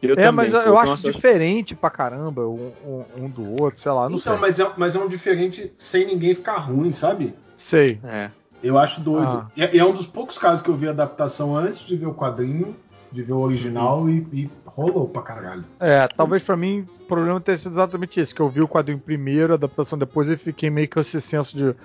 Eu 0.07 0.13
é, 0.13 0.15
também, 0.15 0.49
mas 0.49 0.53
eu 0.53 0.77
acho 0.77 1.11
diferente 1.11 1.75
pra 1.75 1.89
caramba 1.89 2.47
um, 2.47 2.71
um, 2.85 3.03
um, 3.17 3.25
do 3.25 3.61
outro, 3.61 3.79
sei 3.79 3.91
lá, 3.91 4.09
não 4.09 4.17
então, 4.17 4.33
sei. 4.33 4.41
Mas 4.41 4.59
é, 4.59 4.71
mas 4.77 4.95
é 4.95 4.99
um 4.99 5.07
diferente 5.07 5.73
sem 5.77 6.05
ninguém 6.05 6.35
ficar 6.35 6.57
ruim, 6.57 6.91
sabe? 6.91 7.33
Sei. 7.55 7.99
É. 8.03 8.29
Eu 8.61 8.77
acho 8.77 9.01
doido. 9.01 9.45
Ah. 9.45 9.47
E 9.55 9.63
é, 9.63 9.77
é, 9.77 9.85
um 9.85 9.93
dos 9.93 10.07
poucos 10.07 10.37
casos 10.37 10.61
que 10.61 10.69
eu 10.69 10.75
vi 10.75 10.87
adaptação 10.87 11.55
antes 11.55 11.81
de 11.81 11.95
ver 11.95 12.07
o 12.07 12.13
quadrinho, 12.13 12.75
de 13.11 13.21
ver 13.21 13.33
o 13.33 13.39
original 13.39 14.01
uhum. 14.01 14.09
e, 14.09 14.41
e, 14.41 14.49
rolou 14.65 15.07
pra 15.07 15.21
caralho. 15.21 15.63
É, 15.79 16.07
talvez 16.07 16.43
para 16.43 16.57
mim 16.57 16.87
o 17.01 17.05
problema 17.05 17.39
tenha 17.39 17.57
sido 17.57 17.71
exatamente 17.71 18.19
isso, 18.19 18.33
que 18.33 18.41
eu 18.41 18.49
vi 18.49 18.61
o 18.61 18.67
quadrinho 18.67 18.99
primeiro, 18.99 19.53
a 19.53 19.55
adaptação 19.55 19.97
depois 19.97 20.29
e 20.29 20.37
fiquei 20.37 20.69
meio 20.69 20.89
com 20.89 20.99
esse 20.99 21.21
senso 21.21 21.55
de, 21.55 21.75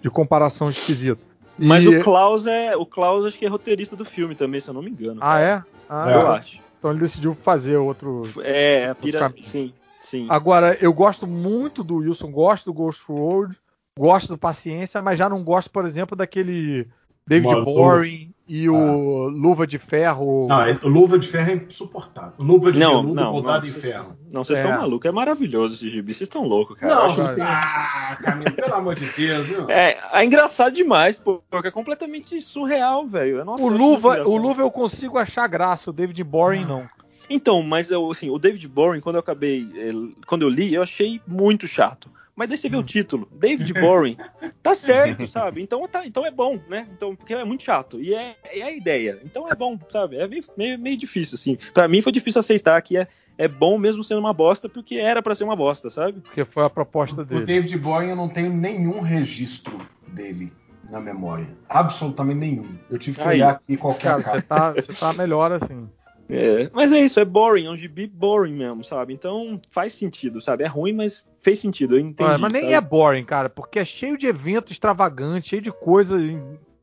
de 0.00 0.10
comparação 0.10 0.68
esquisito. 0.68 1.20
Mas 1.58 1.84
e... 1.84 1.88
o 1.88 2.02
Klaus 2.02 2.46
é. 2.46 2.76
O 2.76 2.84
Klaus 2.84 3.24
acho 3.24 3.38
que 3.38 3.46
é 3.46 3.48
roteirista 3.48 3.96
do 3.96 4.04
filme 4.04 4.34
também, 4.34 4.60
se 4.60 4.68
eu 4.68 4.74
não 4.74 4.82
me 4.82 4.90
engano. 4.90 5.20
Ah, 5.22 5.40
é? 5.40 5.62
Ah, 5.88 6.10
eu 6.10 6.20
é. 6.20 6.38
acho. 6.38 6.65
Então 6.78 6.90
ele 6.90 7.00
decidiu 7.00 7.34
fazer 7.34 7.76
outro. 7.76 8.22
É, 8.42 8.92
pira... 8.94 9.32
sim, 9.40 9.72
sim. 10.00 10.26
Agora, 10.28 10.76
eu 10.80 10.92
gosto 10.92 11.26
muito 11.26 11.82
do 11.82 11.96
Wilson, 11.96 12.30
gosto 12.30 12.66
do 12.66 12.74
Ghost 12.74 13.04
World, 13.08 13.56
gosto 13.98 14.28
do 14.28 14.38
Paciência, 14.38 15.00
mas 15.02 15.18
já 15.18 15.28
não 15.28 15.42
gosto, 15.42 15.70
por 15.70 15.84
exemplo, 15.84 16.16
daquele 16.16 16.88
David 17.26 17.64
Boring 17.64 18.34
e 18.48 18.68
o 18.68 19.26
ah. 19.26 19.28
Luva 19.28 19.66
de 19.66 19.78
Ferro. 19.78 20.46
Não, 20.48 20.62
é, 20.62 20.78
o 20.82 20.88
Luva 20.88 21.18
de 21.18 21.26
Ferro 21.26 21.50
é 21.50 21.54
insuportável. 21.54 22.32
Luva 22.38 22.70
de 22.70 22.78
não, 22.78 23.02
veludo 23.02 23.14
não, 23.14 23.58
em 23.64 23.70
ferro. 23.70 24.16
Não, 24.30 24.44
vocês 24.44 24.58
estão 24.58 24.72
é. 24.72 24.78
malucos. 24.78 25.08
É 25.08 25.12
maravilhoso 25.12 25.74
esse 25.74 25.90
gibi. 25.90 26.14
Vocês 26.14 26.28
estão 26.28 26.44
loucos, 26.44 26.78
cara. 26.78 26.94
Não, 26.94 27.04
acho... 27.06 27.42
ah, 27.42 28.16
Camilo, 28.22 28.52
pelo 28.52 28.74
amor 28.74 28.94
de 28.94 29.06
Deus. 29.06 29.50
Não. 29.50 29.68
É, 29.68 29.98
é 30.12 30.24
engraçado 30.24 30.72
demais, 30.72 31.18
porque 31.18 31.68
é 31.68 31.72
completamente 31.72 32.40
surreal, 32.40 33.06
velho. 33.06 33.44
O 33.58 33.68
Luva, 33.68 34.22
o 34.22 34.36
Luva 34.36 34.62
eu 34.62 34.70
consigo 34.70 35.18
achar 35.18 35.48
graça, 35.48 35.90
o 35.90 35.92
David 35.92 36.22
Boring 36.22 36.62
ah. 36.64 36.68
não. 36.68 36.96
Então, 37.28 37.60
mas 37.62 37.90
eu, 37.90 38.08
assim, 38.08 38.30
o 38.30 38.38
David 38.38 38.68
Boring, 38.68 39.00
quando 39.00 39.16
eu 39.16 39.20
acabei, 39.20 39.68
eh, 39.74 40.22
quando 40.28 40.42
eu 40.42 40.48
li, 40.48 40.72
eu 40.72 40.82
achei 40.84 41.20
muito 41.26 41.66
chato. 41.66 42.08
Mas 42.36 42.50
daí 42.50 42.58
você 42.58 42.68
vê 42.68 42.76
o 42.76 42.80
hum. 42.80 42.84
título, 42.84 43.26
David 43.32 43.72
Boring, 43.72 44.18
tá 44.62 44.74
certo, 44.74 45.26
sabe? 45.26 45.62
Então, 45.62 45.88
tá, 45.88 46.06
então 46.06 46.24
é 46.26 46.30
bom, 46.30 46.60
né? 46.68 46.86
Então, 46.94 47.16
porque 47.16 47.32
é 47.32 47.42
muito 47.44 47.62
chato. 47.62 47.98
E 47.98 48.14
é, 48.14 48.36
é 48.44 48.62
a 48.62 48.70
ideia. 48.70 49.18
Então 49.24 49.50
é 49.50 49.54
bom, 49.54 49.78
sabe? 49.88 50.16
É 50.16 50.28
meio, 50.28 50.44
meio, 50.54 50.78
meio 50.78 50.96
difícil, 50.98 51.36
assim. 51.36 51.56
Para 51.72 51.88
mim 51.88 52.02
foi 52.02 52.12
difícil 52.12 52.40
aceitar 52.40 52.80
que 52.82 52.98
é, 52.98 53.08
é 53.38 53.48
bom 53.48 53.78
mesmo 53.78 54.04
sendo 54.04 54.20
uma 54.20 54.34
bosta, 54.34 54.68
porque 54.68 54.96
era 54.96 55.22
para 55.22 55.34
ser 55.34 55.44
uma 55.44 55.56
bosta, 55.56 55.88
sabe? 55.88 56.20
Porque 56.20 56.44
foi 56.44 56.62
a 56.62 56.70
proposta 56.70 57.24
dele. 57.24 57.42
O 57.42 57.46
David 57.46 57.78
Boring 57.78 58.10
eu 58.10 58.16
não 58.16 58.28
tenho 58.28 58.52
nenhum 58.52 59.00
registro 59.00 59.80
dele 60.06 60.52
na 60.90 61.00
memória. 61.00 61.48
Absolutamente 61.66 62.38
nenhum. 62.38 62.68
Eu 62.90 62.98
tive 62.98 63.16
que 63.16 63.26
Aí, 63.26 63.36
olhar 63.36 63.52
aqui 63.52 63.78
qualquer 63.78 64.22
cara. 64.22 64.22
Você 64.22 64.42
tá, 64.42 64.72
você 64.72 64.92
tá 64.92 65.12
melhor 65.14 65.52
assim. 65.52 65.88
É, 66.28 66.68
mas 66.72 66.92
é 66.92 66.98
isso, 66.98 67.20
é 67.20 67.24
boring, 67.24 67.66
é 67.66 67.70
um 67.70 67.76
gibi 67.76 68.06
boring 68.06 68.54
mesmo, 68.54 68.82
sabe? 68.82 69.12
Então 69.14 69.60
faz 69.70 69.94
sentido, 69.94 70.40
sabe? 70.40 70.64
É 70.64 70.66
ruim, 70.66 70.92
mas 70.92 71.24
fez 71.40 71.58
sentido, 71.60 71.94
eu 71.96 72.00
entendi. 72.00 72.30
É, 72.30 72.36
mas 72.36 72.52
nem 72.52 72.62
sabe? 72.62 72.74
é 72.74 72.80
boring, 72.80 73.24
cara, 73.24 73.48
porque 73.48 73.78
é 73.78 73.84
cheio 73.84 74.18
de 74.18 74.26
evento 74.26 74.72
extravagante, 74.72 75.50
cheio 75.50 75.62
de 75.62 75.70
coisa 75.70 76.16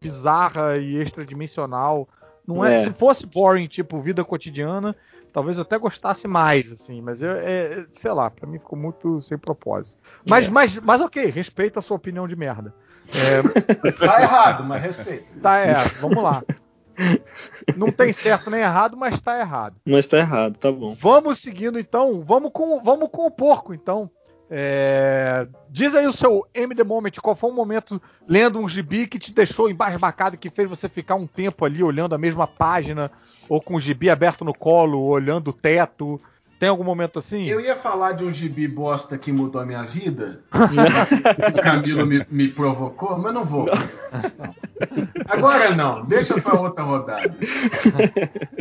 bizarra 0.02 0.78
e 0.78 0.96
extradimensional. 0.98 2.08
Não 2.48 2.64
é, 2.64 2.76
É. 2.76 2.80
se 2.84 2.94
fosse 2.94 3.26
boring, 3.26 3.68
tipo 3.68 4.02
vida 4.02 4.24
cotidiana, 4.24 4.96
talvez 5.32 5.58
eu 5.58 5.64
até 5.64 5.78
gostasse 5.78 6.28
mais, 6.28 6.72
assim, 6.72 7.02
mas 7.02 7.22
eu, 7.22 7.32
é, 7.32 7.86
sei 7.94 8.12
lá, 8.12 8.30
pra 8.30 8.48
mim 8.48 8.60
ficou 8.60 8.78
muito 8.78 9.22
sem 9.22 9.38
propósito. 9.38 9.98
Mas, 10.30 10.48
mas, 10.50 10.78
mas 10.80 11.02
ok, 11.02 11.26
respeita 11.26 11.80
a 11.80 11.82
sua 11.82 11.98
opinião 11.98 12.28
de 12.28 12.36
merda. 12.36 12.74
É, 13.10 13.92
Tá 13.94 14.22
errado, 14.22 14.64
mas 14.64 14.82
respeita. 14.82 15.26
tá, 15.42 15.58
é, 15.60 15.74
vamos 16.02 16.22
lá. 16.24 16.44
Não 17.76 17.92
tem 17.92 18.12
certo 18.14 18.50
nem 18.50 18.62
errado, 18.62 18.96
mas 18.98 19.20
tá 19.20 19.40
errado. 19.40 19.76
Mas 19.86 20.06
tá 20.06 20.18
errado, 20.18 20.58
tá 20.58 20.72
bom. 20.72 20.94
Vamos 20.94 21.40
seguindo 21.40 21.80
então, 21.80 22.22
vamos 22.22 22.52
com, 22.54 22.82
vamos 22.82 23.10
com 23.12 23.26
o 23.26 23.32
porco 23.32 23.74
então. 23.74 24.10
É, 24.56 25.48
diz 25.70 25.96
aí 25.96 26.06
o 26.06 26.14
seu 26.14 26.46
M 26.54 26.76
The 26.76 26.84
Moment, 26.84 27.14
qual 27.22 27.36
foi 27.36 27.50
o 27.50 27.54
momento 27.54 28.00
lendo 28.28 28.60
um 28.60 28.70
gibi 28.70 29.08
que 29.08 29.18
te 29.18 29.34
deixou 29.34 29.70
embasbacado, 29.70 30.38
que 30.38 30.50
fez 30.50 30.70
você 30.70 30.88
ficar 30.88 31.16
um 31.16 31.26
tempo 31.26 31.66
ali 31.66 31.82
olhando 31.82 32.14
a 32.14 32.20
mesma 32.20 32.46
página, 32.46 33.10
ou 33.50 33.60
com 33.60 33.76
o 33.76 33.80
gibi 33.80 34.12
aberto 34.12 34.46
no 34.46 34.54
colo, 34.54 35.02
olhando 35.02 35.48
o 35.48 35.54
teto. 35.54 36.22
Tem 36.64 36.70
algum 36.70 36.86
momento 36.86 37.20
assim? 37.20 37.44
Eu 37.44 37.60
ia 37.60 37.76
falar 37.76 38.14
de 38.14 38.24
um 38.24 38.32
gibi 38.32 38.70
bosta 38.70 39.18
que 39.18 39.34
mudou 39.34 39.62
a 39.62 39.66
minha 39.66 39.84
vida. 39.84 40.40
o 41.54 41.62
Camilo 41.62 42.08
me, 42.08 42.26
me 42.32 42.48
provocou, 42.48 43.18
mas 43.18 43.34
não 43.34 43.44
vou. 43.44 43.66
não. 43.66 44.56
Agora 45.28 45.76
não, 45.76 46.06
deixa 46.06 46.40
pra 46.40 46.58
outra 46.58 46.82
rodada. 46.86 47.36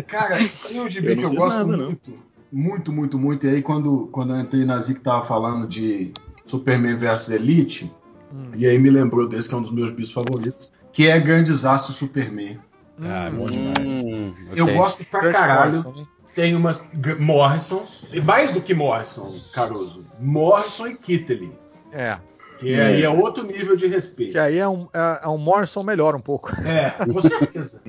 Cara, 0.09 0.37
tem 0.67 0.81
um 0.81 0.89
gibi 0.89 1.13
Eu 1.13 1.17
que 1.17 1.25
eu 1.27 1.33
gosto 1.33 1.59
nada, 1.59 1.77
não. 1.77 1.85
muito. 1.85 2.19
Muito, 2.51 2.93
muito, 2.93 3.17
muito. 3.21 3.47
E 3.47 3.51
aí, 3.51 3.63
quando, 3.63 4.09
quando 4.11 4.35
eu 4.35 4.41
entrei 4.41 4.65
na 4.65 4.81
Zic, 4.81 4.99
tava 4.99 5.23
falando 5.23 5.69
de 5.69 6.13
Superman 6.45 6.97
vs 6.97 7.31
Elite. 7.31 7.89
E 8.57 8.67
aí 8.67 8.81
me 8.81 8.91
lembrou 8.91 9.29
desse, 9.29 9.49
que 9.49 9.55
é 9.55 9.59
um 9.59 9.63
dos 9.63 9.71
meus 9.71 9.93
bis 9.93 10.11
favoritos. 10.11 10.73
Que 10.93 11.07
é 11.07 11.21
Grandes 11.21 11.65
Astros 11.65 11.99
Superman. 11.99 12.59
Ah, 13.01 13.31
bom 13.33 13.49
demais. 13.49 13.79
Hum, 13.79 14.33
Eu 14.57 14.65
ok. 14.65 14.77
gosto 14.77 15.05
pra 15.05 15.31
caralho. 15.31 15.85
Tem 16.35 16.55
umas. 16.55 16.85
Morrison. 17.19 17.85
E 18.13 18.21
mais 18.21 18.53
do 18.53 18.61
que 18.61 18.75
Morrison, 18.75 19.41
Caruso. 19.53 20.05
Morrison 20.21 20.87
e 20.87 20.95
Kittley. 20.97 21.53
É, 21.93 22.19
Que 22.59 22.75
aí 22.81 23.03
é 23.03 23.09
outro 23.11 23.45
nível 23.47 23.77
de 23.77 23.87
respeito. 23.87 24.33
que 24.33 24.39
aí 24.39 24.57
é 24.59 24.67
um, 24.69 24.89
é, 24.95 25.21
é 25.25 25.29
um 25.29 25.37
Morrison 25.39 25.83
melhor 25.83 26.15
um 26.15 26.21
pouco. 26.21 26.51
É, 26.67 26.91
com 27.05 27.21
certeza. 27.21 27.83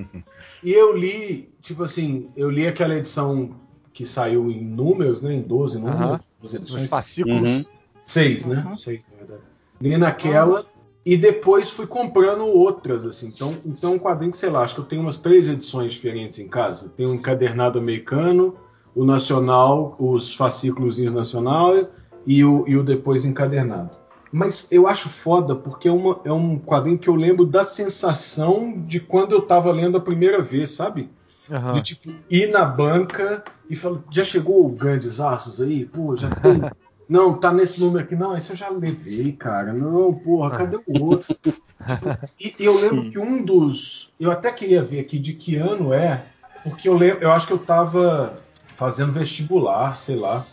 E 0.61 0.71
eu 0.73 0.95
li, 0.97 1.49
tipo 1.61 1.83
assim, 1.83 2.27
eu 2.35 2.49
li 2.49 2.67
aquela 2.67 2.95
edição 2.95 3.51
que 3.93 4.05
saiu 4.05 4.49
em 4.51 4.61
números, 4.63 5.21
né? 5.21 5.33
Em 5.33 5.41
12 5.41 5.77
números, 5.79 6.01
Aham. 6.01 6.19
12 6.41 6.59
Nos 6.59 6.69
edições. 6.69 6.89
fascículos. 6.89 7.49
Uhum. 7.49 7.63
Seis, 8.05 8.45
né? 8.45 8.69
Seis, 8.75 9.01
na 9.11 9.17
verdade. 9.19 9.41
Li 9.79 9.97
naquela 9.97 10.65
e 11.05 11.17
depois 11.17 11.69
fui 11.69 11.85
comprando 11.85 12.45
outras, 12.45 13.05
assim. 13.05 13.27
Então, 13.27 13.55
então 13.65 13.93
um 13.93 13.99
quadrinho 13.99 14.31
que, 14.31 14.37
sei 14.37 14.49
lá, 14.49 14.61
acho 14.61 14.75
que 14.75 14.81
eu 14.81 14.85
tenho 14.85 15.01
umas 15.01 15.17
três 15.17 15.47
edições 15.47 15.91
diferentes 15.91 16.39
em 16.39 16.47
casa. 16.47 16.89
Tem 16.95 17.05
o 17.05 17.13
encadernado 17.13 17.77
americano, 17.77 18.55
o 18.95 19.03
nacional, 19.03 19.95
os 19.99 20.33
fascículos 20.33 20.97
nacional 20.97 21.87
e 22.25 22.43
o, 22.45 22.67
e 22.67 22.77
o 22.77 22.83
depois 22.83 23.25
encadernado. 23.25 23.91
Mas 24.31 24.71
eu 24.71 24.87
acho 24.87 25.09
foda 25.09 25.55
porque 25.55 25.87
é, 25.87 25.91
uma, 25.91 26.19
é 26.23 26.31
um 26.31 26.57
quadrinho 26.57 26.97
que 26.97 27.07
eu 27.07 27.15
lembro 27.15 27.45
da 27.45 27.63
sensação 27.63 28.81
de 28.85 28.99
quando 28.99 29.33
eu 29.33 29.41
tava 29.41 29.71
lendo 29.71 29.97
a 29.97 30.01
primeira 30.01 30.41
vez, 30.41 30.71
sabe? 30.71 31.09
Aham. 31.51 31.73
De 31.73 31.81
tipo, 31.81 32.11
ir 32.31 32.47
na 32.47 32.63
banca 32.63 33.43
e 33.69 33.75
falar, 33.75 33.99
já 34.09 34.23
chegou 34.23 34.65
o 34.65 34.69
Grandes 34.69 35.19
Aços 35.19 35.61
aí? 35.61 35.85
Pô, 35.85 36.15
já 36.15 36.29
tem. 36.29 36.61
Não, 37.07 37.35
tá 37.35 37.51
nesse 37.51 37.79
número 37.79 38.03
aqui. 38.03 38.15
Não, 38.15 38.35
esse 38.35 38.51
eu 38.51 38.55
já 38.55 38.69
levei, 38.69 39.31
cara. 39.33 39.73
Não, 39.73 40.13
porra, 40.13 40.57
cadê 40.57 40.77
o 40.87 41.03
outro? 41.03 41.33
Tipo, 41.33 41.53
e, 42.39 42.55
e 42.59 42.65
eu 42.65 42.79
lembro 42.79 43.09
que 43.09 43.19
um 43.19 43.43
dos. 43.43 44.13
Eu 44.19 44.31
até 44.31 44.51
queria 44.51 44.81
ver 44.81 44.99
aqui 44.99 45.19
de 45.19 45.33
que 45.33 45.55
ano 45.55 45.93
é, 45.93 46.23
porque 46.63 46.87
eu 46.87 46.95
lembro, 46.95 47.23
eu 47.23 47.31
acho 47.31 47.45
que 47.45 47.53
eu 47.53 47.59
tava 47.59 48.39
fazendo 48.75 49.11
vestibular, 49.11 49.95
sei 49.95 50.15
lá. 50.15 50.45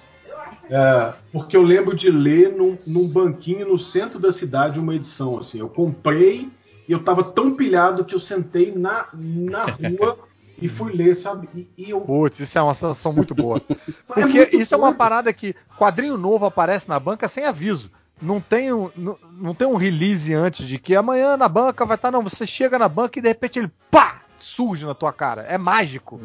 É, 0.68 1.14
porque 1.32 1.56
eu 1.56 1.62
lembro 1.62 1.96
de 1.96 2.10
ler 2.10 2.52
num, 2.52 2.78
num 2.86 3.08
banquinho 3.08 3.68
no 3.68 3.78
centro 3.78 4.18
da 4.18 4.32
cidade 4.32 4.78
uma 4.78 4.94
edição 4.94 5.38
assim. 5.38 5.58
Eu 5.58 5.68
comprei 5.68 6.50
e 6.88 6.92
eu 6.92 7.02
tava 7.02 7.22
tão 7.24 7.54
pilhado 7.54 8.04
que 8.04 8.14
eu 8.14 8.20
sentei 8.20 8.74
na, 8.74 9.08
na 9.12 9.64
rua 9.64 10.18
e 10.60 10.68
fui 10.68 10.92
ler, 10.92 11.14
sabe? 11.14 11.48
E, 11.54 11.68
e 11.76 11.90
eu. 11.90 12.00
Putz, 12.00 12.40
isso 12.40 12.58
é 12.58 12.62
uma 12.62 12.74
sensação 12.74 13.12
muito 13.12 13.34
boa. 13.34 13.60
Porque 14.06 14.38
muito 14.38 14.56
isso 14.56 14.74
é 14.74 14.78
uma 14.78 14.88
doido. 14.88 14.98
parada 14.98 15.32
que 15.32 15.54
quadrinho 15.78 16.16
novo 16.16 16.46
aparece 16.46 16.88
na 16.88 16.98
banca 16.98 17.28
sem 17.28 17.44
aviso. 17.44 17.90
Não 18.20 18.38
tem, 18.38 18.70
um, 18.72 18.90
não, 18.94 19.16
não 19.32 19.54
tem 19.54 19.66
um 19.66 19.76
release 19.76 20.34
antes 20.34 20.68
de 20.68 20.78
que 20.78 20.94
amanhã 20.94 21.36
na 21.36 21.48
banca 21.48 21.86
vai 21.86 21.96
estar. 21.96 22.10
Não, 22.10 22.22
você 22.22 22.46
chega 22.46 22.78
na 22.78 22.88
banca 22.88 23.18
e 23.18 23.22
de 23.22 23.28
repente 23.28 23.58
ele 23.58 23.70
pá! 23.90 24.22
Surge 24.38 24.84
na 24.84 24.94
tua 24.94 25.12
cara. 25.12 25.42
É 25.42 25.58
mágico. 25.58 26.20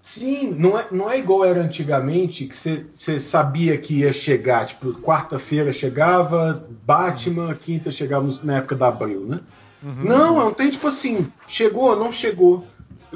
Sim, 0.00 0.54
não 0.54 0.78
é, 0.78 0.86
não 0.90 1.10
é 1.10 1.18
igual 1.18 1.44
era 1.44 1.60
antigamente, 1.60 2.46
que 2.46 2.56
você 2.56 3.20
sabia 3.20 3.76
que 3.76 4.00
ia 4.00 4.12
chegar. 4.12 4.66
Tipo, 4.66 4.94
quarta-feira 4.94 5.72
chegava, 5.72 6.66
Batman, 6.84 7.54
quinta 7.54 7.90
chegava 7.90 8.26
na 8.42 8.56
época 8.56 8.74
da 8.74 8.88
Abril, 8.88 9.26
né? 9.26 9.40
Uhum. 9.82 10.04
Não, 10.04 10.36
não 10.36 10.52
tem 10.52 10.70
tipo 10.70 10.88
assim, 10.88 11.30
chegou, 11.46 11.94
não 11.94 12.10
chegou. 12.10 12.66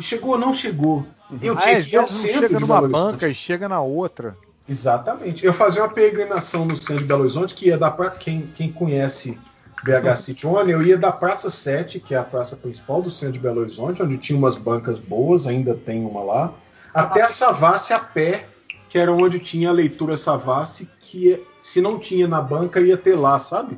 Chegou, 0.01 0.38
não 0.38 0.53
chegou. 0.55 1.07
Eu 1.40 1.55
Ah, 1.55 1.57
tinha 1.57 1.78
às 1.78 1.84
que 1.86 1.95
ir 1.95 1.99
ao 1.99 2.07
centro 2.07 2.34
chega 2.34 2.49
de 2.49 2.55
numa 2.61 2.80
Belo 2.80 2.84
Horizonte. 2.95 3.12
banca 3.12 3.28
e 3.28 3.34
chega 3.34 3.68
na 3.68 3.80
outra. 3.80 4.36
Exatamente. 4.68 5.45
Eu 5.45 5.53
fazia 5.53 5.82
uma 5.82 5.88
peregrinação 5.88 6.64
no 6.64 6.76
centro 6.76 6.99
de 6.99 7.05
Belo 7.05 7.20
Horizonte, 7.22 7.55
que 7.55 7.66
ia 7.68 7.78
da 7.78 7.90
pra... 7.90 8.11
quem, 8.11 8.43
quem 8.55 8.70
conhece 8.72 9.38
BH 9.84 10.16
City 10.16 10.47
One, 10.47 10.70
eu 10.70 10.82
ia 10.82 10.97
da 10.97 11.11
Praça 11.11 11.51
7, 11.51 11.99
que 12.01 12.14
é 12.14 12.18
a 12.18 12.22
praça 12.22 12.57
principal 12.57 13.03
do 13.03 13.11
centro 13.11 13.32
de 13.34 13.38
Belo 13.40 13.61
Horizonte, 13.61 14.03
onde 14.03 14.16
tinha 14.16 14.38
umas 14.38 14.55
bancas 14.57 14.99
boas, 14.99 15.47
ainda 15.47 15.74
tem 15.74 16.05
uma 16.05 16.22
lá, 16.22 16.53
até 16.95 17.22
a 17.22 17.28
Savassi 17.28 17.93
a 17.93 17.99
pé, 17.99 18.47
que 18.88 18.97
era 18.99 19.12
onde 19.12 19.38
tinha 19.40 19.70
a 19.70 19.72
leitura 19.72 20.16
Savassi, 20.16 20.88
que 21.01 21.32
é- 21.32 21.40
se 21.61 21.80
não 21.80 21.99
tinha 21.99 22.28
na 22.28 22.40
banca, 22.40 22.80
ia 22.80 22.97
ter 22.97 23.16
lá, 23.16 23.38
sabe? 23.40 23.76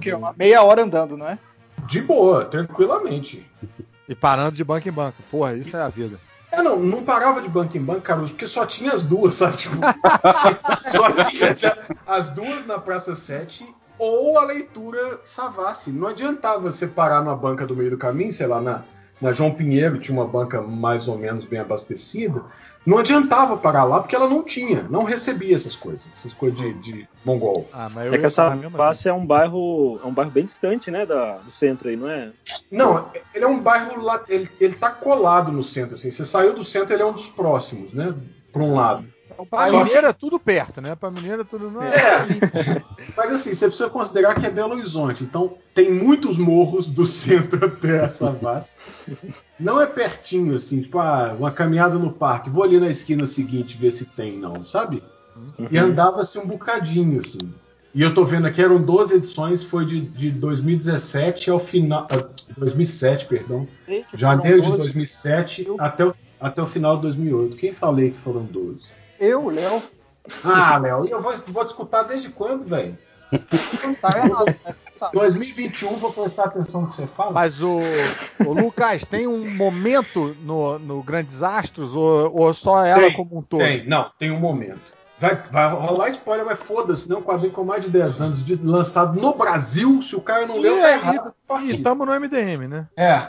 Quê? 0.00 0.12
Uma 0.12 0.34
meia 0.36 0.62
hora 0.62 0.82
andando, 0.82 1.16
não 1.16 1.26
é? 1.26 1.38
De 1.86 2.02
boa, 2.02 2.44
tranquilamente. 2.44 3.46
E 4.08 4.14
parando 4.14 4.56
de 4.56 4.64
banca 4.64 4.88
em 4.88 4.92
banca. 4.92 5.16
Porra, 5.30 5.54
isso 5.54 5.76
é 5.76 5.82
a 5.82 5.88
vida. 5.88 6.18
É, 6.50 6.62
não, 6.62 6.78
não 6.78 7.04
parava 7.04 7.42
de 7.42 7.48
banco 7.48 7.76
em 7.76 7.82
banco, 7.82 8.00
Carlos, 8.00 8.30
porque 8.30 8.46
só 8.46 8.64
tinha 8.64 8.92
as 8.92 9.04
duas, 9.04 9.34
sabe? 9.34 9.58
Tipo, 9.58 9.76
só 10.90 11.12
tinha 11.24 11.76
as 12.06 12.30
duas 12.30 12.64
na 12.64 12.78
Praça 12.78 13.14
7 13.14 13.66
ou 13.98 14.38
a 14.38 14.44
leitura 14.44 15.20
Savassi. 15.24 15.90
Não 15.90 16.08
adiantava 16.08 16.60
você 16.60 16.86
parar 16.86 17.20
numa 17.20 17.36
banca 17.36 17.66
do 17.66 17.76
meio 17.76 17.90
do 17.90 17.98
caminho, 17.98 18.32
sei 18.32 18.46
lá, 18.46 18.60
na, 18.62 18.82
na 19.20 19.32
João 19.32 19.52
Pinheiro 19.52 19.98
tinha 19.98 20.16
uma 20.16 20.26
banca 20.26 20.62
mais 20.62 21.06
ou 21.06 21.18
menos 21.18 21.44
bem 21.44 21.60
abastecida. 21.60 22.42
Não 22.88 22.96
adiantava 22.96 23.54
parar 23.54 23.84
lá 23.84 24.00
porque 24.00 24.16
ela 24.16 24.26
não 24.26 24.42
tinha, 24.42 24.84
não 24.84 25.04
recebia 25.04 25.54
essas 25.54 25.76
coisas, 25.76 26.08
essas 26.16 26.32
coisas 26.32 26.58
de, 26.58 26.72
de 26.72 27.08
mongol. 27.22 27.68
Ah, 27.70 27.90
mas 27.94 28.10
É 28.10 28.16
que 28.16 28.24
essa 28.24 28.56
face 28.74 29.06
é 29.06 29.12
um 29.12 29.26
bairro, 29.26 30.00
é 30.02 30.06
um 30.06 30.14
bairro 30.14 30.30
bem 30.30 30.46
distante, 30.46 30.90
né, 30.90 31.04
da, 31.04 31.36
do 31.36 31.50
centro 31.50 31.90
aí, 31.90 31.96
não 31.96 32.08
é? 32.08 32.32
Não, 32.72 33.10
ele 33.34 33.44
é 33.44 33.46
um 33.46 33.60
bairro 33.60 34.00
lá, 34.00 34.24
ele, 34.26 34.48
ele 34.58 34.74
tá 34.74 34.88
colado 34.88 35.52
no 35.52 35.62
centro, 35.62 35.96
assim. 35.96 36.10
Você 36.10 36.24
saiu 36.24 36.54
do 36.54 36.64
centro, 36.64 36.94
ele 36.94 37.02
é 37.02 37.06
um 37.06 37.12
dos 37.12 37.28
próximos, 37.28 37.92
né? 37.92 38.14
Por 38.50 38.62
um 38.62 38.74
lado. 38.74 39.06
Pra 39.46 39.68
Só 39.68 39.78
que- 39.78 39.84
Mineiro 39.84 40.06
é 40.06 40.12
tudo 40.12 40.38
perto, 40.38 40.80
né? 40.80 40.94
Pra 40.94 41.10
Mineiro 41.10 41.42
é 41.42 41.44
tudo. 41.44 41.70
Não 41.70 41.82
é, 41.82 41.88
É. 41.94 42.82
Mas 43.16 43.32
assim, 43.32 43.54
você 43.54 43.66
precisa 43.66 43.88
considerar 43.90 44.34
que 44.34 44.46
é 44.46 44.50
Belo 44.50 44.74
Horizonte. 44.74 45.22
Então, 45.24 45.54
tem 45.74 45.92
muitos 45.92 46.38
morros 46.38 46.88
do 46.88 47.06
centro 47.06 47.62
até 47.66 48.00
a 48.04 48.08
Savassi. 48.08 48.76
Não 49.58 49.80
é 49.80 49.86
pertinho, 49.86 50.54
assim, 50.54 50.82
tipo, 50.82 50.98
ah, 50.98 51.34
uma 51.38 51.50
caminhada 51.50 51.96
no 51.98 52.12
parque. 52.12 52.50
Vou 52.50 52.62
ali 52.64 52.78
na 52.80 52.88
esquina 52.88 53.26
seguinte 53.26 53.76
ver 53.76 53.90
se 53.92 54.04
tem, 54.06 54.36
não, 54.38 54.62
sabe? 54.64 55.02
E 55.70 55.78
andava-se 55.78 56.38
um 56.38 56.46
bocadinho, 56.46 57.20
assim. 57.20 57.38
E 57.94 58.02
eu 58.02 58.12
tô 58.12 58.24
vendo 58.24 58.46
aqui, 58.46 58.60
eram 58.60 58.80
12 58.82 59.14
edições, 59.14 59.64
foi 59.64 59.84
de, 59.86 60.00
de 60.00 60.30
2017 60.30 61.50
ao 61.50 61.58
final. 61.58 62.06
ah, 62.10 62.24
2007, 62.56 63.26
perdão. 63.26 63.66
Sei 63.86 64.04
que 64.10 64.16
Janeiro 64.16 64.58
de 64.60 64.64
foram 64.64 64.78
12. 64.78 64.92
2007 64.92 65.66
até 65.78 66.04
o, 66.06 66.14
até 66.40 66.62
o 66.62 66.66
final 66.66 66.96
de 66.96 67.02
2008. 67.02 67.56
Quem 67.56 67.72
falei 67.72 68.10
que 68.10 68.18
foram 68.18 68.44
12? 68.44 68.88
Eu, 69.20 69.48
Léo, 69.48 69.82
Ah, 70.44 70.78
Léo, 70.78 71.06
e 71.06 71.10
eu 71.10 71.20
vou, 71.20 71.32
vou 71.48 71.64
discutir 71.64 72.04
desde 72.06 72.30
quando, 72.30 72.66
velho? 72.66 72.96
não 73.82 73.94
tá 73.94 74.10
errado. 74.16 74.46
né? 74.46 74.56
Você 74.64 74.98
sabe. 74.98 75.12
2021, 75.18 75.96
vou 75.96 76.12
prestar 76.12 76.44
atenção 76.44 76.82
no 76.82 76.88
que 76.88 76.94
você 76.94 77.06
fala. 77.06 77.32
Mas 77.32 77.62
o, 77.62 77.80
o 78.44 78.52
Lucas, 78.52 79.04
tem 79.04 79.26
um 79.26 79.54
momento 79.54 80.34
no, 80.40 80.78
no 80.78 81.02
Grandes 81.02 81.42
Astros 81.42 81.94
ou, 81.94 82.34
ou 82.34 82.54
só 82.54 82.84
ela 82.84 83.02
Tem, 83.02 83.12
como 83.12 83.38
um 83.38 83.42
todo? 83.42 83.60
Tem, 83.60 83.86
não, 83.86 84.10
tem 84.18 84.30
um 84.30 84.38
momento. 84.40 84.96
Vai, 85.20 85.34
vai 85.50 85.70
rolar 85.74 86.08
spoiler, 86.10 86.46
mas 86.46 86.62
foda-se, 86.62 87.08
não, 87.08 87.18
um 87.18 87.22
quadrinho 87.22 87.52
com 87.52 87.64
mais 87.64 87.84
de 87.84 87.90
10 87.90 88.22
anos 88.22 88.44
de 88.44 88.54
lançado 88.54 89.20
no 89.20 89.34
Brasil, 89.34 90.00
se 90.00 90.14
o 90.14 90.20
cara 90.20 90.46
não 90.46 90.58
leu, 90.58 90.80
tá 90.80 90.92
errado. 90.92 91.34
E 91.64 91.78
tamo 91.78 92.06
no 92.06 92.12
MDM, 92.12 92.68
né? 92.68 92.86
É, 92.96 93.26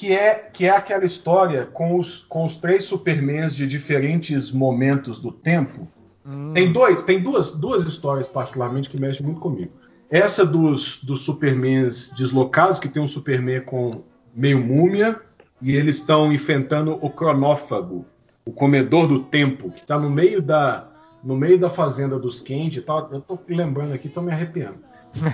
que 0.00 0.14
é, 0.14 0.34
que 0.50 0.64
é 0.64 0.70
aquela 0.70 1.04
história 1.04 1.66
com 1.66 1.98
os, 1.98 2.20
com 2.20 2.46
os 2.46 2.56
três 2.56 2.84
Supermans 2.84 3.54
de 3.54 3.66
diferentes 3.66 4.50
momentos 4.50 5.20
do 5.20 5.30
tempo. 5.30 5.86
Hum, 6.24 6.54
Tem 6.54 6.72
dois, 6.72 7.02
tem 7.02 7.20
duas, 7.20 7.52
duas 7.52 7.86
histórias 7.86 8.26
particularmente 8.26 8.88
que 8.88 8.98
mexem 8.98 9.26
muito 9.26 9.42
comigo. 9.42 9.72
Essa 10.08 10.46
dos, 10.46 11.04
dos 11.04 11.20
Supermans 11.20 12.10
deslocados, 12.16 12.78
que 12.78 12.88
tem 12.88 13.02
um 13.02 13.06
Superman 13.06 13.60
com 13.60 13.90
meio 14.34 14.58
múmia, 14.58 15.20
e 15.60 15.76
eles 15.76 15.96
estão 15.96 16.32
enfrentando 16.32 16.92
o 17.04 17.10
cronófago, 17.10 18.06
o 18.42 18.52
comedor 18.52 19.06
do 19.06 19.24
tempo, 19.24 19.70
que 19.70 19.80
está 19.80 19.98
no 19.98 20.08
meio 20.08 20.40
da 20.40 20.88
no 21.22 21.36
meio 21.36 21.58
da 21.58 21.68
fazenda 21.68 22.18
dos 22.18 22.40
Kent 22.40 22.76
e 22.76 22.80
tal. 22.80 23.06
Eu 23.12 23.20
tô 23.20 23.38
lembrando 23.46 23.92
aqui, 23.92 24.08
tô 24.08 24.22
me 24.22 24.32
arrepiando. 24.32 24.78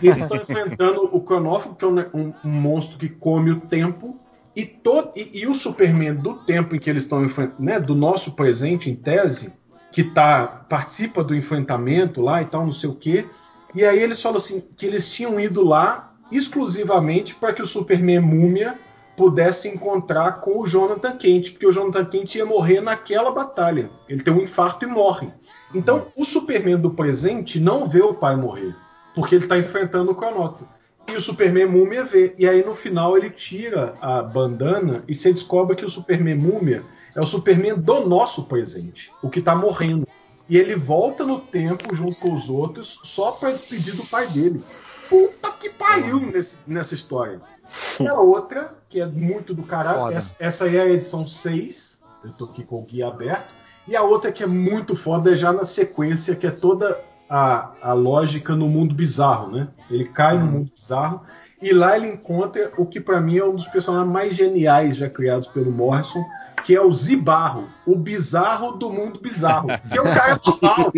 E 0.03 0.09
eles 0.09 0.23
estão 0.25 0.39
enfrentando 0.39 1.05
o 1.05 1.21
cronófago, 1.21 1.77
que 1.77 1.85
é 1.85 1.89
um, 1.89 2.01
um, 2.13 2.35
um, 2.45 2.51
monstro 2.51 2.99
que 2.99 3.09
come 3.09 3.53
o 3.53 3.61
tempo. 3.61 4.19
E, 4.57 4.65
todo, 4.65 5.13
e, 5.15 5.43
e 5.43 5.47
o 5.47 5.55
Superman 5.55 6.15
do 6.15 6.35
tempo 6.35 6.75
em 6.75 6.79
que 6.79 6.89
eles 6.89 7.03
estão 7.03 7.27
né, 7.59 7.79
do 7.79 7.95
nosso 7.95 8.33
presente, 8.33 8.91
em 8.91 8.97
tese, 8.97 9.53
que 9.93 10.03
tá, 10.03 10.47
participa 10.47 11.23
do 11.23 11.35
enfrentamento 11.35 12.23
lá 12.23 12.41
e 12.41 12.47
tal, 12.47 12.65
não 12.65 12.73
sei 12.73 12.89
o 12.89 12.95
quê. 12.95 13.27
E 13.75 13.85
aí 13.85 13.99
eles 14.03 14.21
falam 14.21 14.39
assim 14.39 14.65
que 14.75 14.87
eles 14.87 15.11
tinham 15.11 15.39
ido 15.39 15.63
lá 15.63 16.15
exclusivamente 16.33 17.35
para 17.35 17.53
que 17.53 17.63
o 17.63 17.67
Superman 17.67 18.21
Múmia 18.21 18.79
pudesse 19.17 19.69
encontrar 19.69 20.41
com 20.41 20.59
o 20.59 20.67
Jonathan 20.67 21.17
Kent, 21.17 21.53
porque 21.53 21.67
o 21.67 21.73
Jonathan 21.73 22.05
Kent 22.05 22.35
ia 22.35 22.45
morrer 22.45 22.81
naquela 22.81 23.31
batalha. 23.31 23.91
Ele 24.09 24.23
tem 24.23 24.33
um 24.33 24.43
infarto 24.43 24.85
e 24.85 24.89
morre. 24.89 25.33
Então, 25.75 26.09
o 26.17 26.25
Superman 26.25 26.79
do 26.79 26.91
presente 26.91 27.59
não 27.59 27.87
vê 27.87 28.03
o 28.03 28.15
pai 28.15 28.37
morrer, 28.37 28.75
porque 29.15 29.35
ele 29.35 29.45
está 29.45 29.59
enfrentando 29.59 30.13
o 30.13 30.15
cronógrafo. 30.15 30.69
E 31.09 31.17
o 31.17 31.21
Superman 31.21 31.67
Múmia 31.67 32.05
vê. 32.05 32.35
E 32.37 32.49
aí, 32.49 32.65
no 32.65 32.75
final, 32.75 33.17
ele 33.17 33.31
tira 33.31 33.97
a 34.01 34.23
bandana 34.23 35.05
e 35.07 35.15
se 35.15 35.33
descobre 35.33 35.77
que 35.77 35.85
o 35.85 35.91
Superman 35.91 36.37
Múmia 36.37 36.85
é 37.15 37.21
o 37.21 37.27
Superman 37.27 37.77
do 37.77 38.07
nosso 38.07 38.45
presente, 38.45 39.13
o 39.23 39.31
que 39.31 39.39
está 39.39 39.55
morrendo. 39.55 40.07
E 40.49 40.57
ele 40.57 40.77
volta 40.77 41.25
no 41.25 41.41
tempo 41.41 41.95
junto 41.95 42.19
com 42.21 42.35
os 42.35 42.49
outros 42.49 43.01
só 43.03 43.33
para 43.33 43.53
despedir 43.53 43.95
do 43.95 44.07
pai 44.07 44.27
dele. 44.29 44.63
Puta 45.09 45.51
que 45.53 45.71
pariu 45.71 46.21
nesse, 46.21 46.59
nessa 46.67 46.95
história. 46.95 47.41
E 47.99 48.07
a 48.07 48.15
outra, 48.15 48.77
que 48.89 49.01
é 49.01 49.07
muito 49.07 49.53
do 49.53 49.65
caralho, 49.65 50.17
essa, 50.17 50.37
essa 50.39 50.65
aí 50.67 50.77
é 50.77 50.83
a 50.83 50.89
edição 50.89 51.27
6. 51.27 52.01
Eu 52.23 52.33
tô 52.35 52.45
aqui 52.45 52.63
com 52.63 52.79
o 52.79 52.83
guia 52.83 53.09
aberto 53.09 53.53
e 53.89 53.95
a 53.95 54.03
outra 54.03 54.33
que 54.33 54.43
é 54.43 54.47
muito 54.47 54.97
foda 54.97 55.33
é 55.33 55.37
já 55.37 55.53
na 55.53 55.65
sequência, 55.65 56.35
que 56.35 56.47
é 56.47 56.51
toda 56.51 57.01
a, 57.29 57.73
a 57.83 57.93
lógica 57.93 58.55
no 58.55 58.69
mundo 58.69 58.95
bizarro, 58.95 59.51
né? 59.51 59.69
Ele 59.91 60.05
cai 60.05 60.39
no 60.39 60.45
uhum. 60.45 60.51
mundo 60.53 60.73
bizarro 60.75 61.23
e 61.61 61.73
lá 61.73 61.97
ele 61.97 62.09
encontra 62.09 62.73
o 62.77 62.87
que 62.87 63.01
para 63.01 63.21
mim 63.21 63.39
é 63.39 63.45
um 63.45 63.55
dos 63.55 63.67
personagens 63.67 64.13
mais 64.13 64.35
geniais 64.35 64.97
já 64.97 65.09
criados 65.09 65.47
pelo 65.47 65.73
Morrison, 65.73 66.25
que 66.65 66.75
é 66.75 66.81
o 66.81 66.93
Zibarro, 66.93 67.69
o 67.87 67.97
bizarro 67.97 68.73
do 68.73 68.91
mundo 68.91 69.21
bizarro, 69.21 69.69
que 69.91 69.99
é 69.99 70.01
o 70.01 70.05
cara 70.05 70.41
normal. 70.45 70.93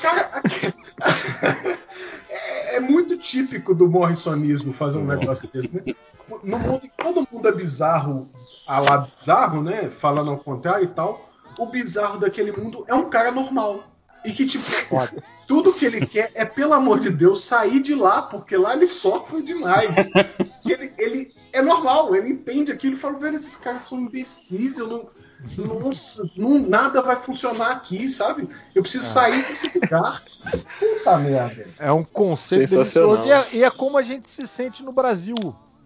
cara, 0.00 0.42
é, 2.28 2.76
é, 2.76 2.80
muito 2.80 3.16
típico 3.16 3.74
do 3.74 3.88
morrisonismo 3.88 4.72
fazer 4.72 4.98
um 4.98 5.06
negócio 5.06 5.48
desse, 5.52 5.74
né? 5.74 5.82
No 6.44 6.58
mundo 6.58 6.88
todo 7.02 7.26
mundo 7.30 7.48
é 7.48 7.52
bizarro 7.52 8.30
a 8.66 8.78
lá 8.78 8.98
bizarro, 8.98 9.62
né? 9.62 9.90
Falando 9.90 10.30
ao 10.30 10.38
contrário 10.38 10.84
e 10.84 10.88
tal. 10.88 11.28
O 11.58 11.66
bizarro 11.66 12.18
daquele 12.18 12.52
mundo 12.52 12.84
é 12.88 12.94
um 12.94 13.10
cara 13.10 13.30
normal. 13.30 13.91
E 14.24 14.32
que, 14.32 14.46
tipo, 14.46 14.64
tudo 15.46 15.72
que 15.72 15.84
ele 15.84 16.06
quer 16.06 16.30
é, 16.34 16.44
pelo 16.44 16.74
amor 16.74 17.00
de 17.00 17.10
Deus, 17.10 17.44
sair 17.44 17.80
de 17.80 17.94
lá, 17.94 18.22
porque 18.22 18.56
lá 18.56 18.74
ele 18.74 18.86
sofre 18.86 19.42
demais. 19.42 19.96
E 20.64 20.70
ele, 20.70 20.94
ele 20.96 21.34
é 21.52 21.60
normal, 21.60 22.14
ele 22.14 22.30
entende 22.30 22.70
aquilo 22.70 22.94
e 22.94 22.96
fala, 22.96 23.18
velho, 23.18 23.36
esses 23.36 23.56
caras 23.56 23.82
são 23.82 23.98
imbecis, 23.98 24.78
eu 24.78 24.86
não. 24.86 25.08
Nossa, 25.56 26.22
não, 26.36 26.60
nada 26.60 27.02
vai 27.02 27.16
funcionar 27.16 27.72
aqui, 27.72 28.08
sabe? 28.08 28.48
Eu 28.72 28.80
preciso 28.82 29.04
é. 29.04 29.08
sair 29.08 29.44
desse 29.44 29.68
lugar. 29.76 30.22
Puta 30.78 31.18
merda. 31.18 31.66
É 31.80 31.90
um 31.90 32.04
conceito 32.04 32.70
delicioso. 32.70 33.26
E 33.26 33.32
é, 33.32 33.48
e 33.54 33.64
é 33.64 33.70
como 33.70 33.98
a 33.98 34.02
gente 34.02 34.30
se 34.30 34.46
sente 34.46 34.84
no 34.84 34.92
Brasil 34.92 35.34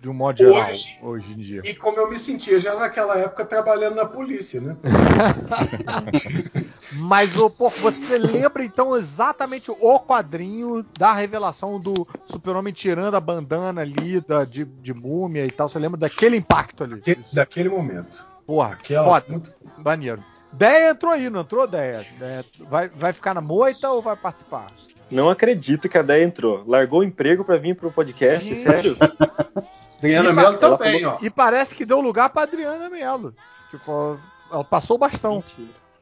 de 0.00 0.08
um 0.08 0.12
modo 0.12 0.38
geral, 0.38 0.68
hoje, 0.68 0.98
hoje 1.02 1.32
em 1.32 1.38
dia. 1.38 1.62
E 1.64 1.74
como 1.74 1.98
eu 1.98 2.08
me 2.08 2.18
sentia 2.18 2.60
já 2.60 2.74
naquela 2.74 3.18
época 3.18 3.44
trabalhando 3.44 3.96
na 3.96 4.04
polícia, 4.04 4.60
né? 4.60 4.76
Mas 6.92 7.36
oh, 7.36 7.50
pô, 7.50 7.70
você 7.70 8.18
lembra 8.18 8.64
então 8.64 8.96
exatamente 8.96 9.70
o 9.70 10.00
quadrinho 10.00 10.84
da 10.98 11.12
revelação 11.12 11.80
do 11.80 12.06
Super-Homem 12.26 12.72
tirando 12.72 13.14
a 13.14 13.20
bandana 13.20 13.80
ali 13.80 14.20
da, 14.20 14.44
de, 14.44 14.64
de 14.64 14.94
múmia 14.94 15.46
e 15.46 15.50
tal? 15.50 15.68
Você 15.68 15.78
lembra 15.78 15.98
daquele 15.98 16.36
impacto 16.36 16.84
ali? 16.84 17.02
daquele 17.32 17.68
momento. 17.68 18.26
Porra, 18.46 18.74
Aquela, 18.74 19.04
foda. 19.04 19.26
Muito... 19.28 19.50
Maneiro. 19.78 20.22
Deia 20.52 20.90
entrou 20.90 21.12
aí, 21.12 21.28
não 21.28 21.40
entrou, 21.40 21.66
Deia? 21.66 22.06
Vai, 22.70 22.88
vai 22.88 23.12
ficar 23.12 23.34
na 23.34 23.40
moita 23.40 23.90
ou 23.90 24.00
vai 24.00 24.16
participar? 24.16 24.72
Não 25.10 25.28
acredito 25.28 25.88
que 25.88 25.98
a 25.98 26.02
Deia 26.02 26.24
entrou. 26.24 26.64
Largou 26.66 27.00
o 27.00 27.04
emprego 27.04 27.44
para 27.44 27.58
vir 27.58 27.76
pro 27.76 27.92
podcast, 27.92 28.48
Sim. 28.48 28.62
sério? 28.62 28.96
Adriana 29.98 30.32
Mello 30.32 30.58
também, 30.58 31.04
ó. 31.04 31.18
E 31.20 31.30
parece 31.30 31.74
que 31.74 31.84
deu 31.84 32.00
lugar 32.00 32.30
pra 32.30 32.42
Adriana 32.42 32.88
Mello. 32.88 33.34
Tipo, 33.70 34.18
ela 34.50 34.64
passou 34.64 34.96
o 34.96 34.98
bastão. 34.98 35.42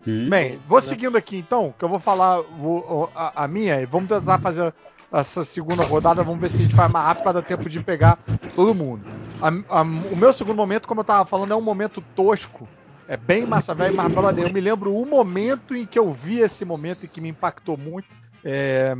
Hum. 0.06 0.28
Bem, 0.28 0.60
vou 0.68 0.82
seguindo 0.82 1.16
aqui 1.16 1.36
então, 1.36 1.74
que 1.78 1.84
eu 1.84 1.88
vou 1.88 1.98
falar 1.98 2.42
vou, 2.42 3.10
a, 3.14 3.44
a, 3.44 3.48
minha 3.48 3.80
e 3.80 3.86
vamos 3.86 4.08
tentar 4.08 4.38
fazer 4.38 4.74
essa 5.10 5.44
segunda 5.44 5.82
rodada. 5.84 6.22
Vamos 6.22 6.40
ver 6.40 6.50
se 6.50 6.58
a 6.58 6.62
gente 6.62 6.74
faz 6.74 6.90
mais 6.90 7.06
rápido 7.06 7.22
para 7.22 7.32
dar 7.32 7.42
tempo 7.42 7.68
de 7.68 7.80
pegar 7.80 8.18
todo 8.54 8.74
mundo. 8.74 9.04
A, 9.40 9.78
a, 9.78 9.82
o 9.82 10.16
meu 10.16 10.32
segundo 10.32 10.56
momento, 10.56 10.86
como 10.86 11.00
eu 11.00 11.04
tava 11.04 11.24
falando, 11.24 11.52
é 11.52 11.56
um 11.56 11.62
momento 11.62 12.02
tosco. 12.14 12.68
É 13.06 13.16
bem 13.16 13.46
massa 13.46 13.74
velho, 13.74 13.94
mas 13.94 14.38
eu 14.38 14.50
me 14.50 14.60
lembro 14.60 14.94
o 14.94 15.06
momento 15.06 15.74
em 15.74 15.84
que 15.84 15.98
eu 15.98 16.12
vi 16.12 16.40
esse 16.40 16.64
momento 16.64 17.04
e 17.04 17.08
que 17.08 17.20
me 17.20 17.28
impactou 17.28 17.76
muito. 17.76 18.08
É, 18.42 18.94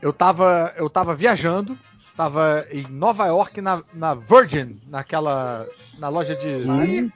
eu, 0.00 0.12
tava, 0.12 0.72
eu 0.76 0.88
tava 0.88 1.14
viajando 1.14 1.76
Tava 2.16 2.66
em 2.70 2.86
Nova 2.88 3.26
York, 3.26 3.60
na, 3.60 3.82
na 3.92 4.14
Virgin, 4.14 4.80
naquela. 4.86 5.66
Na 5.98 6.08
loja 6.08 6.36
de. 6.36 6.48
Hum. 6.48 7.10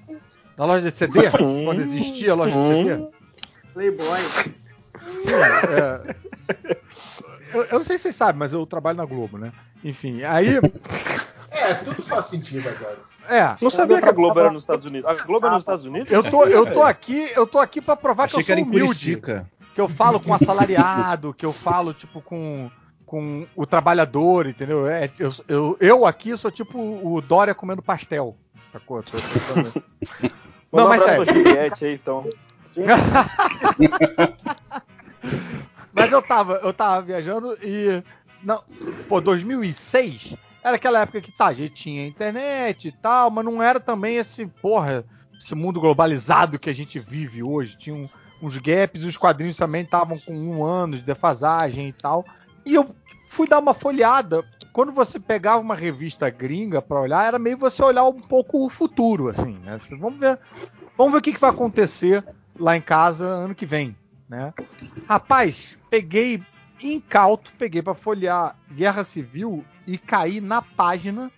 Na 0.57 0.65
loja 0.65 0.91
de 0.91 0.97
CD, 0.97 1.29
hum. 1.41 1.65
quando 1.67 1.81
existia 1.81 2.33
a 2.33 2.35
loja 2.35 2.57
de 2.57 2.67
CD. 2.67 3.09
Playboy. 3.75 4.21
Sim, 5.23 5.35
é, 5.35 6.17
eu, 7.53 7.65
eu, 7.65 7.79
não 7.79 7.85
sei 7.85 7.99
se 7.99 8.05
vocês 8.05 8.17
sabem, 8.17 8.39
mas 8.39 8.53
eu 8.53 8.67
trabalho 8.67 8.97
na 8.97 9.05
Globo, 9.05 9.39
né? 9.39 9.53
Enfim, 9.85 10.23
aí. 10.23 10.59
É, 11.51 11.75
tudo 11.75 12.03
faz 12.03 12.27
sentido 12.27 12.69
agora. 12.69 12.99
É. 13.29 13.57
Não 13.61 13.71
sabia 13.71 14.01
que 14.01 14.09
a 14.09 14.13
Globo 14.13 14.39
era 14.39 14.51
nos 14.51 14.63
Estados 14.63 14.87
Unidos. 14.87 15.09
A 15.09 15.25
Globo 15.25 15.47
é 15.47 15.51
nos 15.51 15.61
Estados 15.61 15.85
Unidos? 15.85 16.11
Eu 16.11 16.23
tô, 16.23 16.45
eu 16.45 16.73
tô 16.73 16.83
aqui, 16.83 17.31
eu 17.35 17.47
tô 17.47 17.59
aqui 17.59 17.81
para 17.81 17.97
provar 17.97 18.25
Achei 18.25 18.43
que 18.43 18.51
eu 18.51 18.57
sou 18.57 18.65
que 18.65 18.71
humilde. 18.71 19.23
Que 19.75 19.81
eu 19.81 19.89
falo 19.89 20.19
com 20.21 20.33
assalariado, 20.33 21.35
que 21.35 21.45
eu 21.45 21.53
falo 21.53 21.93
tipo 21.93 22.23
com 22.23 22.71
com 23.07 23.47
o 23.55 23.65
trabalhador, 23.65 24.47
entendeu? 24.47 24.87
É, 24.87 25.11
eu, 25.19 25.33
eu, 25.49 25.79
eu 25.81 26.05
aqui 26.05 26.37
sou 26.37 26.51
tipo 26.51 26.79
o 26.79 27.23
Dória 27.23 27.55
comendo 27.55 27.81
pastel, 27.81 28.37
sacou? 28.73 29.03
Tô, 29.03 29.13
tô, 29.13 29.19
Não, 30.73 30.89
mas 30.89 31.03
sério. 31.03 31.25
Juliette 31.25 31.87
aí, 31.87 31.95
então. 31.95 32.29
mas 35.95 36.13
eu 36.13 36.21
tava, 36.21 36.61
eu 36.63 36.75
tava 36.75 37.01
viajando 37.01 37.57
e 37.63 38.03
não, 38.43 38.63
pô, 39.09 39.21
2006 39.21 40.35
era 40.63 40.77
aquela 40.77 41.01
época 41.01 41.21
que 41.21 41.31
tá, 41.31 41.47
a 41.47 41.53
gente 41.53 41.75
tinha 41.75 42.07
internet 42.07 42.89
e 42.89 42.93
tal, 42.93 43.31
mas 43.31 43.45
não 43.45 43.63
era 43.63 43.79
também 43.79 44.17
esse, 44.17 44.47
porra, 44.47 45.05
esse 45.39 45.55
mundo 45.55 45.81
globalizado 45.81 46.59
que 46.59 46.69
a 46.69 46.75
gente 46.75 46.99
vive 46.99 47.41
hoje. 47.41 47.77
Tinha 47.77 47.95
um, 47.95 48.09
uns 48.43 48.59
gaps, 48.59 49.05
os 49.05 49.17
quadrinhos 49.17 49.57
também 49.57 49.83
estavam 49.83 50.19
com 50.19 50.37
um 50.37 50.65
ano 50.65 50.97
de 50.97 51.03
defasagem 51.03 51.89
e 51.89 51.93
tal. 51.93 52.25
E 52.67 52.75
eu 52.75 52.85
fui 53.29 53.47
dar 53.47 53.61
uma 53.61 53.73
folhada. 53.73 54.45
Quando 54.73 54.93
você 54.93 55.19
pegava 55.21 55.63
uma 55.63 55.77
revista 55.77 56.29
gringa 56.29 56.83
para 56.83 57.01
olhar, 57.01 57.25
era 57.25 57.39
meio 57.39 57.57
você 57.57 57.83
olhar 57.83 58.05
um 58.05 58.21
pouco 58.21 58.67
o 58.67 58.69
futuro, 58.69 59.29
assim, 59.29 59.57
né? 59.61 59.79
Vamos 59.99 60.19
ver, 60.19 60.39
vamos 60.99 61.13
ver 61.13 61.19
o 61.19 61.23
que, 61.23 61.33
que 61.33 61.41
vai 61.41 61.51
acontecer 61.51 62.23
lá 62.59 62.77
em 62.77 62.81
casa 62.81 63.25
ano 63.25 63.55
que 63.55 63.65
vem, 63.65 63.97
né? 64.29 64.53
Rapaz, 65.09 65.79
peguei 65.89 66.43
incauto, 66.83 67.53
peguei 67.57 67.81
para 67.81 67.95
folhear 67.95 68.57
Guerra 68.71 69.05
Civil 69.05 69.65
e 69.87 69.97
caí 69.97 70.41
na 70.41 70.61
página 70.61 71.31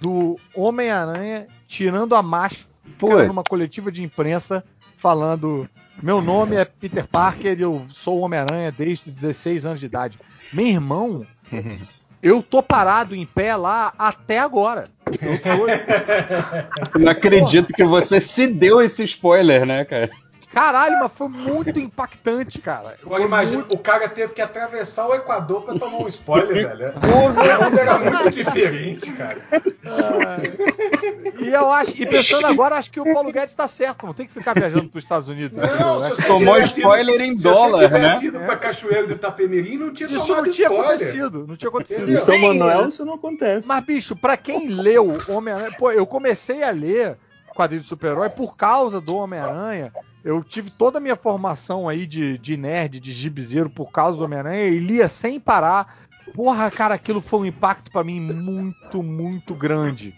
do 0.00 0.38
Homem-Aranha 0.54 1.46
tirando 1.66 2.14
a 2.14 2.22
máscara 2.22 3.26
numa 3.26 3.44
coletiva 3.44 3.92
de 3.92 4.02
imprensa 4.02 4.64
falando 4.96 5.68
meu 6.02 6.20
nome 6.20 6.56
é 6.56 6.64
Peter 6.64 7.06
Parker 7.06 7.58
e 7.58 7.62
eu 7.62 7.86
sou 7.90 8.18
o 8.18 8.20
Homem-Aranha 8.20 8.72
desde 8.72 9.10
16 9.10 9.66
anos 9.66 9.80
de 9.80 9.86
idade. 9.86 10.18
Meu 10.52 10.66
irmão, 10.66 11.26
eu 12.22 12.42
tô 12.42 12.62
parado 12.62 13.14
em 13.14 13.26
pé 13.26 13.56
lá 13.56 13.92
até 13.98 14.38
agora. 14.38 14.88
Eu 15.06 15.38
tô... 15.40 16.98
não 16.98 17.10
acredito 17.10 17.72
que 17.72 17.84
você 17.84 18.20
se 18.20 18.46
deu 18.46 18.80
esse 18.80 19.04
spoiler, 19.04 19.66
né, 19.66 19.84
cara? 19.84 20.10
Caralho, 20.52 20.98
mas 21.00 21.12
foi 21.12 21.28
muito 21.28 21.78
impactante, 21.78 22.60
cara. 22.60 22.96
Agora 23.04 23.22
imagina, 23.22 23.58
muito... 23.58 23.74
o 23.74 23.78
cara 23.78 24.08
teve 24.08 24.32
que 24.32 24.40
atravessar 24.40 25.06
o 25.06 25.14
Equador 25.14 25.62
pra 25.62 25.78
tomar 25.78 25.98
um 25.98 26.08
spoiler, 26.08 26.68
velho. 26.68 26.94
O 26.96 27.28
mundo 27.28 27.78
era 27.78 27.98
muito 27.98 28.30
diferente, 28.30 29.12
cara. 29.12 29.42
É... 29.52 31.44
E 31.44 31.48
eu 31.52 31.70
acho, 31.70 31.92
e 31.96 32.06
pensando 32.06 32.46
agora, 32.46 32.76
acho 32.76 32.90
que 32.90 33.00
o 33.00 33.12
Paulo 33.12 33.32
Guedes 33.32 33.54
tá 33.54 33.68
certo, 33.68 34.06
não 34.06 34.14
tem 34.14 34.26
que 34.26 34.32
ficar 34.32 34.54
viajando 34.54 34.88
pros 34.88 35.04
Estados 35.04 35.28
Unidos. 35.28 35.58
Não, 35.58 36.00
né? 36.00 36.10
Tomou 36.26 36.58
spoiler 36.58 37.20
ido, 37.20 37.24
em 37.24 37.34
dólar, 37.34 37.78
se 37.78 37.88
você 37.88 37.98
né? 37.98 38.18
ido 38.22 38.40
pra 38.40 38.56
Cachoeiro 38.56 39.06
do 39.06 39.12
Itapemirim, 39.14 39.76
não 39.76 39.92
tinha 39.92 40.08
Isso 40.08 40.26
tomado 40.26 40.46
não 40.46 40.52
tinha 40.52 40.68
spoiler. 40.68 40.90
acontecido, 40.94 41.46
não 41.46 41.56
tinha 41.56 41.68
acontecido. 41.68 42.10
Em 42.10 42.16
São 42.16 42.38
Manuel 42.38 42.88
isso 42.88 43.04
não 43.04 43.14
acontece. 43.14 43.66
Mas, 43.68 43.84
bicho, 43.84 44.16
pra 44.16 44.36
quem 44.36 44.68
leu 44.68 45.18
Homem-Aranha, 45.28 45.72
pô, 45.78 45.92
eu 45.92 46.06
comecei 46.06 46.62
a 46.62 46.70
ler 46.70 47.16
quadrinho 47.58 47.82
de 47.82 47.88
super-herói 47.88 48.30
por 48.30 48.56
causa 48.56 49.00
do 49.00 49.16
Homem-Aranha. 49.16 49.92
Eu 50.22 50.44
tive 50.44 50.70
toda 50.70 50.98
a 50.98 51.00
minha 51.00 51.16
formação 51.16 51.88
aí 51.88 52.06
de, 52.06 52.38
de 52.38 52.56
nerd, 52.56 53.00
de 53.00 53.10
gibizeiro 53.10 53.68
por 53.68 53.90
causa 53.90 54.16
do 54.16 54.24
Homem-Aranha 54.24 54.68
e 54.68 54.78
lia 54.78 55.08
sem 55.08 55.40
parar. 55.40 55.98
Porra, 56.34 56.70
cara, 56.70 56.94
aquilo 56.94 57.20
foi 57.20 57.40
um 57.40 57.46
impacto 57.46 57.90
para 57.90 58.04
mim 58.04 58.20
muito, 58.20 59.02
muito 59.02 59.54
grande. 59.56 60.14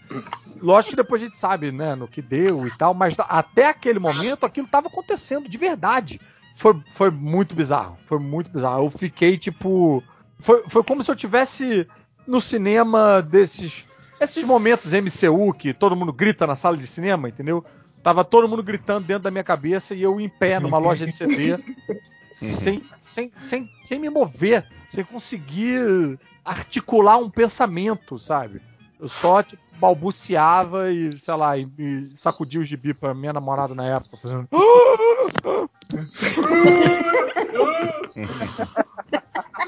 Lógico 0.61 0.91
que 0.91 1.01
depois 1.01 1.21
a 1.21 1.25
gente 1.25 1.37
sabe, 1.37 1.71
né, 1.71 1.95
no 1.95 2.07
que 2.07 2.21
deu 2.21 2.67
e 2.67 2.77
tal, 2.77 2.93
mas 2.93 3.15
até 3.17 3.69
aquele 3.69 3.97
momento 3.97 4.45
aquilo 4.45 4.67
tava 4.67 4.87
acontecendo 4.87 5.49
de 5.49 5.57
verdade. 5.57 6.21
Foi, 6.55 6.79
foi 6.91 7.09
muito 7.09 7.55
bizarro, 7.55 7.97
foi 8.05 8.19
muito 8.19 8.51
bizarro. 8.51 8.85
Eu 8.85 8.91
fiquei 8.91 9.37
tipo. 9.37 10.03
Foi, 10.37 10.63
foi 10.67 10.83
como 10.83 11.01
se 11.01 11.09
eu 11.09 11.15
tivesse 11.15 11.87
no 12.27 12.41
cinema 12.41 13.21
desses 13.21 13.85
esses 14.21 14.43
momentos 14.43 14.93
MCU 14.93 15.51
que 15.53 15.73
todo 15.73 15.95
mundo 15.95 16.13
grita 16.13 16.45
na 16.45 16.55
sala 16.55 16.77
de 16.77 16.85
cinema, 16.85 17.27
entendeu? 17.27 17.65
Tava 18.03 18.23
todo 18.23 18.47
mundo 18.47 18.61
gritando 18.63 19.05
dentro 19.05 19.23
da 19.23 19.31
minha 19.31 19.43
cabeça 19.43 19.95
e 19.95 20.01
eu 20.03 20.21
em 20.21 20.29
pé 20.29 20.59
numa 20.59 20.77
loja 20.77 21.05
de 21.05 21.11
CD, 21.11 21.57
sem, 22.33 22.83
sem, 22.99 23.31
sem, 23.35 23.69
sem 23.83 23.99
me 23.99 24.09
mover, 24.09 24.65
sem 24.89 25.03
conseguir 25.03 26.19
articular 26.45 27.17
um 27.17 27.29
pensamento, 27.29 28.17
sabe? 28.19 28.61
Eu 28.99 29.07
só 29.07 29.41
tipo, 29.41 29.61
balbuciava 29.77 30.91
e, 30.91 31.17
sei 31.17 31.33
lá, 31.33 31.57
e, 31.57 31.67
e 31.77 32.09
sacudia 32.13 32.61
o 32.61 32.65
gibi 32.65 32.93
pra 32.93 33.15
minha 33.15 33.33
namorada 33.33 33.73
na 33.73 33.87
época, 33.87 34.17
fazendo. 34.17 34.47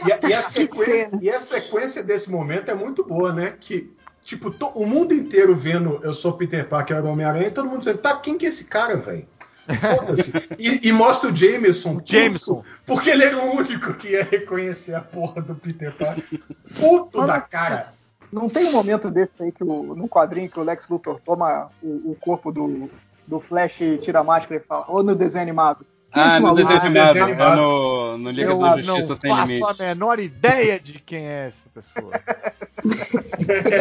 e, 0.06 0.12
a, 0.12 0.20
e, 0.30 0.34
a 0.34 0.42
sequência, 0.44 1.10
e 1.20 1.30
a 1.30 1.40
sequência 1.40 2.04
desse 2.04 2.30
momento 2.30 2.70
é 2.70 2.76
muito 2.76 3.04
boa, 3.04 3.34
né? 3.34 3.56
Que 3.60 3.92
Tipo, 4.24 4.52
to, 4.52 4.68
o 4.68 4.86
mundo 4.86 5.14
inteiro 5.14 5.54
vendo 5.54 6.00
Eu 6.04 6.14
Sou 6.14 6.34
Peter 6.34 6.68
Parker, 6.68 6.98
era 6.98 7.06
Homem-Aranha, 7.06 7.48
e 7.48 7.52
todo 7.52 7.68
mundo 7.68 7.80
dizendo, 7.80 7.98
tá, 7.98 8.16
quem 8.18 8.38
que 8.38 8.46
é 8.46 8.50
esse 8.50 8.66
cara, 8.66 8.96
velho? 8.96 9.28
Foda-se. 9.98 10.32
e, 10.60 10.88
e, 10.88 10.92
mostra 10.92 11.30
o 11.30 11.36
Jameson. 11.36 11.98
O 11.98 12.02
Jameson. 12.04 12.64
Porque 12.86 13.10
ele 13.10 13.24
era 13.24 13.38
o 13.38 13.56
único 13.56 13.94
que 13.94 14.10
ia 14.10 14.24
reconhecer 14.24 14.94
a 14.94 15.02
porra 15.02 15.42
do 15.42 15.56
Peter 15.56 15.96
Parker. 15.96 16.42
Puto 16.80 17.20
Mas, 17.20 17.28
da 17.28 17.42
cara. 17.42 17.94
Não 18.32 18.50
tem 18.50 18.66
um 18.66 18.72
momento 18.72 19.10
desse 19.10 19.44
aí 19.44 19.52
que 19.52 19.64
o, 19.64 19.96
no 19.96 20.10
quadrinho 20.10 20.50
que 20.50 20.60
o 20.60 20.64
Lex 20.64 20.90
Luthor 20.90 21.20
toma 21.24 21.70
o, 21.82 22.12
o 22.12 22.18
corpo 22.20 22.52
do, 22.52 22.90
do 23.28 23.40
Flash 23.40 23.82
e 23.82 23.98
tira 23.98 24.20
a 24.20 24.24
máscara 24.24 24.60
e 24.60 24.64
fala, 24.64 24.86
ou 24.88 25.04
no 25.04 25.16
desenho 25.16 25.44
animado. 25.44 25.86
Ah, 26.14 26.40
no 26.40 26.56
desenho 26.56 26.82
animado. 26.82 27.18
É 27.18 27.56
no, 27.56 28.18
no 28.18 28.30
Liga 28.30 28.52
eu 28.52 28.60
da 28.60 28.78
Justiça 28.82 29.08
não 29.08 29.16
Sem 29.16 29.32
faço 29.32 29.52
Limite. 29.52 29.72
a 29.72 29.74
menor 29.74 30.20
ideia 30.20 30.80
de 30.80 31.00
quem 31.00 31.28
é 31.28 31.48
essa 31.48 31.70
pessoa. 31.70 32.12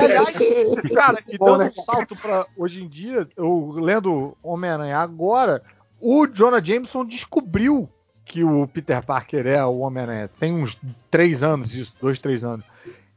Aliás, 0.03 0.95
cara, 0.95 1.19
e 1.29 1.37
dando 1.37 1.65
um 1.65 1.83
salto 1.83 2.17
pra 2.17 2.47
hoje 2.57 2.83
em 2.83 2.89
dia, 2.89 3.29
eu 3.37 3.73
lendo 3.75 4.37
Homem-Aranha 4.43 4.99
agora, 4.99 5.63
o 6.01 6.27
Jonah 6.27 6.63
Jameson 6.63 7.05
descobriu 7.05 7.89
que 8.25 8.43
o 8.43 8.67
Peter 8.67 9.05
Parker 9.05 9.47
é 9.47 9.65
o 9.65 9.81
Homem-Aranha. 9.81 10.29
Tem 10.29 10.55
uns 10.55 10.79
três 11.11 11.43
anos 11.43 11.75
isso, 11.75 11.95
dois, 12.01 12.19
três 12.19 12.45
anos. 12.45 12.65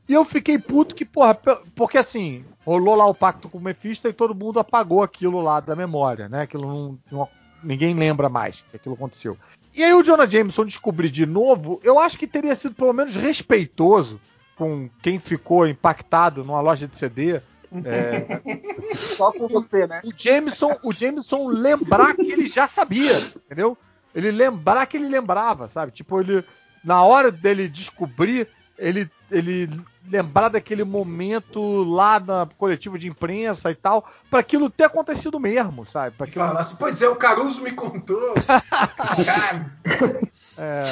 E 0.07 0.13
eu 0.13 0.26
fiquei 0.26 0.59
puto 0.59 0.93
que, 0.93 1.05
porra, 1.05 1.36
porque 1.74 1.97
assim, 1.97 2.45
rolou 2.66 2.95
lá 2.95 3.07
o 3.07 3.16
pacto 3.16 3.49
com 3.49 3.57
o 3.57 3.61
Mephisto 3.61 4.07
e 4.07 4.13
todo 4.13 4.36
mundo 4.36 4.59
apagou 4.59 5.01
aquilo 5.01 5.41
lá 5.41 5.59
da 5.59 5.76
memória, 5.76 6.30
né? 6.30 6.41
Aquilo 6.41 6.68
não, 6.68 6.99
não 7.11 7.30
ninguém 7.66 7.93
lembra 7.93 8.30
mais 8.30 8.63
que 8.70 8.78
aquilo 8.78 8.95
aconteceu. 8.95 9.38
E 9.74 9.84
aí 9.84 9.93
o 9.93 10.03
Jonah 10.03 10.26
Jameson 10.26 10.66
descobrir 10.66 11.09
de 11.09 11.26
novo, 11.26 11.82
eu 11.84 11.99
acho 11.99 12.18
que 12.18 12.28
teria 12.28 12.55
sido 12.55 12.76
pelo 12.76 12.93
menos 12.93 13.16
respeitoso 13.16 14.22
com 14.55 14.89
quem 15.01 15.20
ficou 15.20 15.68
impactado 15.68 16.43
numa 16.43 16.61
loja 16.61 16.88
de 16.88 16.97
CD. 16.97 17.41
É, 17.84 18.41
Só 18.95 19.32
com 19.34 19.47
você, 19.47 19.86
né? 19.86 20.01
o 20.05 20.13
Jameson, 20.16 20.78
o 20.82 20.93
Jameson 20.93 21.47
lembrar 21.47 22.16
que 22.16 22.32
ele 22.32 22.47
já 22.47 22.68
sabia, 22.68 23.11
entendeu? 23.45 23.78
Ele 24.13 24.32
lembrar 24.32 24.86
que 24.86 24.95
ele 24.95 25.09
lembrava, 25.09 25.68
sabe? 25.68 25.91
Tipo, 25.91 26.22
ele 26.22 26.43
na 26.86 27.03
hora 27.03 27.32
dele 27.32 27.68
descobrir, 27.68 28.47
ele 28.78 29.09
ele 29.32 29.69
lembrar 30.07 30.49
daquele 30.49 30.84
momento 30.84 31.84
lá 31.84 32.19
na 32.19 32.47
coletiva 32.57 32.97
de 32.97 33.07
imprensa 33.07 33.71
e 33.71 33.76
tal, 33.76 34.07
para 34.30 34.39
aquilo 34.39 34.69
ter 34.69 34.84
acontecido 34.84 35.39
mesmo, 35.39 35.86
sabe? 35.86 36.15
Pra 36.15 36.28
aquilo... 36.28 36.45
Falar 36.45 36.59
assim, 36.59 36.76
pois 36.78 37.01
é, 37.01 37.09
o 37.09 37.15
Caruso 37.15 37.61
me 37.61 37.71
contou. 37.71 38.36
Caralho. 39.26 39.71
É... 40.57 40.84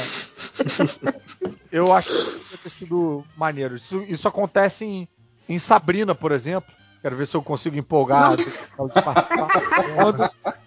Eu 1.72 1.94
acho 1.94 2.10
que 2.10 2.50
deve 2.50 2.64
ter 2.64 2.70
sido 2.70 3.24
maneiro. 3.38 3.76
Isso, 3.76 4.02
isso 4.04 4.28
acontece 4.28 4.86
em, 4.86 5.08
em 5.48 5.60
Sabrina, 5.60 6.16
por 6.16 6.32
exemplo. 6.32 6.74
Quero 7.02 7.16
ver 7.16 7.28
se 7.28 7.36
eu 7.36 7.44
consigo 7.44 7.76
empolgar 7.76 8.36
de 8.36 8.46
participar. 9.04 9.50
Quando, 9.96 10.30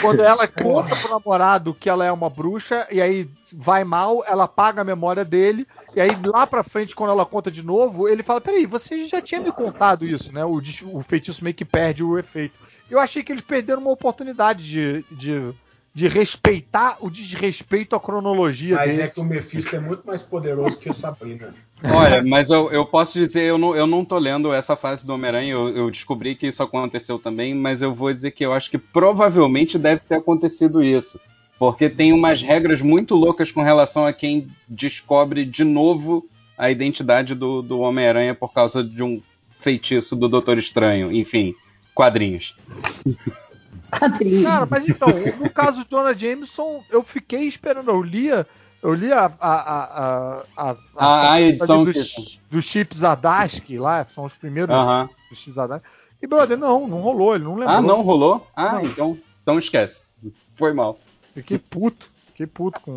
quando 0.00 0.20
ela 0.20 0.46
conta 0.46 0.96
pro 0.96 1.10
namorado 1.10 1.74
que 1.74 1.88
ela 1.88 2.04
é 2.04 2.12
uma 2.12 2.30
bruxa, 2.30 2.86
e 2.90 3.00
aí 3.00 3.28
vai 3.52 3.84
mal, 3.84 4.24
ela 4.26 4.44
apaga 4.44 4.80
a 4.80 4.84
memória 4.84 5.24
dele, 5.24 5.66
e 5.94 6.00
aí 6.00 6.10
lá 6.24 6.46
pra 6.46 6.62
frente, 6.62 6.94
quando 6.94 7.10
ela 7.10 7.26
conta 7.26 7.50
de 7.50 7.62
novo, 7.62 8.08
ele 8.08 8.22
fala: 8.22 8.40
Peraí, 8.40 8.66
você 8.66 9.04
já 9.04 9.20
tinha 9.20 9.40
me 9.40 9.52
contado 9.52 10.06
isso, 10.06 10.32
né? 10.32 10.44
O, 10.44 10.60
o 10.92 11.02
feitiço 11.02 11.44
meio 11.44 11.54
que 11.54 11.64
perde 11.64 12.02
o 12.02 12.18
efeito. 12.18 12.58
Eu 12.90 12.98
achei 12.98 13.22
que 13.22 13.30
eles 13.30 13.42
perderam 13.42 13.82
uma 13.82 13.92
oportunidade 13.92 14.68
de, 14.68 15.04
de, 15.10 15.52
de 15.92 16.06
respeitar 16.06 16.96
o 17.00 17.10
desrespeito 17.10 17.96
à 17.96 18.00
cronologia 18.00 18.76
Mas 18.76 18.92
dele. 18.92 19.02
é 19.02 19.08
que 19.08 19.20
o 19.20 19.24
Mephisto 19.24 19.74
é 19.74 19.80
muito 19.80 20.06
mais 20.06 20.22
poderoso 20.22 20.78
que 20.78 20.88
o 20.88 20.94
Sabrina. 20.94 21.52
Olha, 21.82 22.22
mas 22.22 22.48
eu, 22.48 22.70
eu 22.70 22.86
posso 22.86 23.18
dizer, 23.18 23.42
eu 23.42 23.58
não, 23.58 23.74
eu 23.74 23.86
não 23.86 24.04
tô 24.04 24.18
lendo 24.18 24.52
essa 24.52 24.76
fase 24.76 25.04
do 25.04 25.12
Homem-Aranha, 25.14 25.52
eu, 25.52 25.68
eu 25.70 25.90
descobri 25.90 26.34
que 26.34 26.46
isso 26.46 26.62
aconteceu 26.62 27.18
também, 27.18 27.54
mas 27.54 27.82
eu 27.82 27.94
vou 27.94 28.12
dizer 28.12 28.30
que 28.30 28.44
eu 28.44 28.52
acho 28.52 28.70
que 28.70 28.78
provavelmente 28.78 29.78
deve 29.78 30.02
ter 30.06 30.16
acontecido 30.16 30.82
isso. 30.82 31.18
Porque 31.58 31.90
tem 31.90 32.12
umas 32.12 32.40
regras 32.40 32.80
muito 32.80 33.14
loucas 33.14 33.50
com 33.50 33.62
relação 33.62 34.06
a 34.06 34.12
quem 34.12 34.48
descobre 34.68 35.44
de 35.44 35.64
novo 35.64 36.26
a 36.56 36.70
identidade 36.70 37.34
do, 37.34 37.62
do 37.62 37.80
Homem-Aranha 37.80 38.34
por 38.34 38.52
causa 38.52 38.84
de 38.84 39.02
um 39.02 39.20
feitiço 39.60 40.14
do 40.14 40.28
Doutor 40.28 40.56
Estranho. 40.58 41.12
Enfim, 41.12 41.54
quadrinhos. 41.94 42.54
Quadrinhos. 43.90 44.42
Cara, 44.44 44.66
mas 44.70 44.88
então, 44.88 45.08
no 45.40 45.50
caso 45.50 45.84
do 45.84 45.90
Jonah 45.90 46.12
Jameson, 46.14 46.82
eu 46.90 47.02
fiquei 47.02 47.44
esperando, 47.44 47.90
eu 47.90 48.02
lia. 48.02 48.46
Eu 48.82 48.94
li 48.94 49.12
a, 49.12 49.30
a, 49.38 49.50
a, 49.50 50.42
a, 50.56 50.76
A- 50.96 51.32
a 51.34 51.40
edição 51.42 51.84
dos, 51.84 52.14
que- 52.14 52.40
dos 52.50 52.64
chips 52.64 53.04
Adaski 53.04 53.78
lá, 53.78 54.06
são 54.14 54.24
os 54.24 54.32
primeiros 54.32 54.74
Aham. 54.74 55.08
dos 55.28 55.38
chips 55.38 55.58
Adaski. 55.58 55.86
E, 56.22 56.26
brother, 56.26 56.56
não, 56.56 56.86
não 56.88 57.00
rolou, 57.00 57.34
ele 57.34 57.44
não 57.44 57.56
lembrou. 57.56 57.76
Ah, 57.76 57.82
não 57.82 58.00
rolou? 58.02 58.46
Ah, 58.56 58.72
Não. 58.74 58.80
então, 58.82 59.18
então 59.42 59.58
esquece. 59.58 60.00
Foi 60.56 60.72
mal. 60.72 60.98
Fiquei 61.34 61.58
puto, 61.58 62.10
fiquei 62.28 62.46
puto 62.46 62.80
com. 62.80 62.94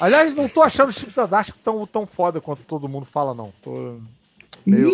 Aliás, 0.00 0.34
não 0.34 0.48
tô 0.48 0.60
achando 0.62 0.88
os 0.88 0.96
chips 0.96 1.16
Adaski 1.18 1.58
tão, 1.60 1.86
tão 1.86 2.04
foda 2.06 2.40
quanto 2.40 2.62
todo 2.64 2.88
mundo 2.88 3.04
fala, 3.06 3.32
não. 3.34 3.52
Tô 3.62 3.98
meio. 4.66 4.90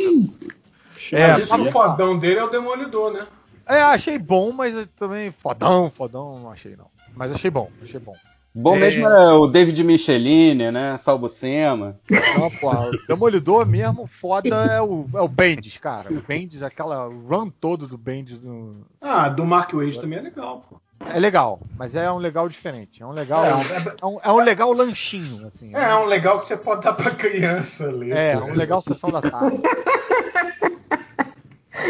É, 1.13 1.37
o 1.55 1.65
fodão 1.73 2.19
dele 2.19 2.41
é 2.41 2.45
o 2.45 2.49
Demolidor, 2.51 3.13
né? 3.13 3.27
É, 3.69 3.83
achei 3.83 4.19
bom, 4.19 4.53
mas 4.53 4.75
também 4.99 5.31
fodão, 5.31 5.91
fodão, 5.91 6.39
não 6.41 6.51
achei 6.51 6.75
não. 6.77 6.87
Mas 7.15 7.33
achei 7.33 7.51
bom, 7.51 7.71
achei 7.83 8.01
bom. 8.01 8.15
Bom 8.55 8.75
É. 8.77 8.79
mesmo 8.81 9.07
é 9.07 9.33
o 9.33 9.47
David 9.47 9.85
Michelini, 9.85 10.71
né? 10.73 10.97
Salbucema. 10.99 11.97
Não, 12.11 12.51
pô, 12.51 12.71
o 12.73 12.91
Demolidor 13.07 13.67
mesmo, 13.67 14.07
foda 14.07 14.49
é 14.49 14.81
o, 14.81 15.07
é 15.15 15.21
o 15.21 15.29
Bendis, 15.29 15.77
cara. 15.77 16.11
O 16.13 16.21
Bendis, 16.27 16.63
aquela 16.63 17.09
run 17.09 17.51
todo 17.51 17.87
do 17.87 17.97
Bendis 17.99 18.43
no... 18.43 18.85
Ah, 19.01 19.29
do 19.29 19.45
Mark 19.45 19.73
Wade 19.75 20.01
também 20.01 20.19
é 20.19 20.23
legal, 20.23 20.65
pô. 20.69 20.81
é 21.07 21.21
legal, 21.21 21.61
mas 21.77 21.95
é 21.95 22.11
um 22.11 22.19
legal 22.19 22.49
diferente. 22.49 23.01
É 23.03 23.07
um 23.07 23.13
legal, 23.13 23.45
É, 23.45 23.51
é, 24.03 24.07
um- 24.07 24.21
é 24.25 24.33
um 24.33 24.39
legal 24.39 24.73
lanchinho, 24.73 25.47
assim. 25.47 25.73
É, 25.77 25.91
é 25.91 25.97
um 25.97 26.07
legal 26.07 26.39
que 26.41 26.47
você 26.47 26.57
pode 26.57 26.83
dar 26.83 26.95
pra 26.95 27.11
criança 27.13 27.85
ler. 27.93 28.17
É, 28.17 28.37
pô. 28.37 28.47
um 28.47 28.55
legal 28.55 28.81
sessão 28.83 29.11
da 29.11 29.21
tarde. 29.23 29.59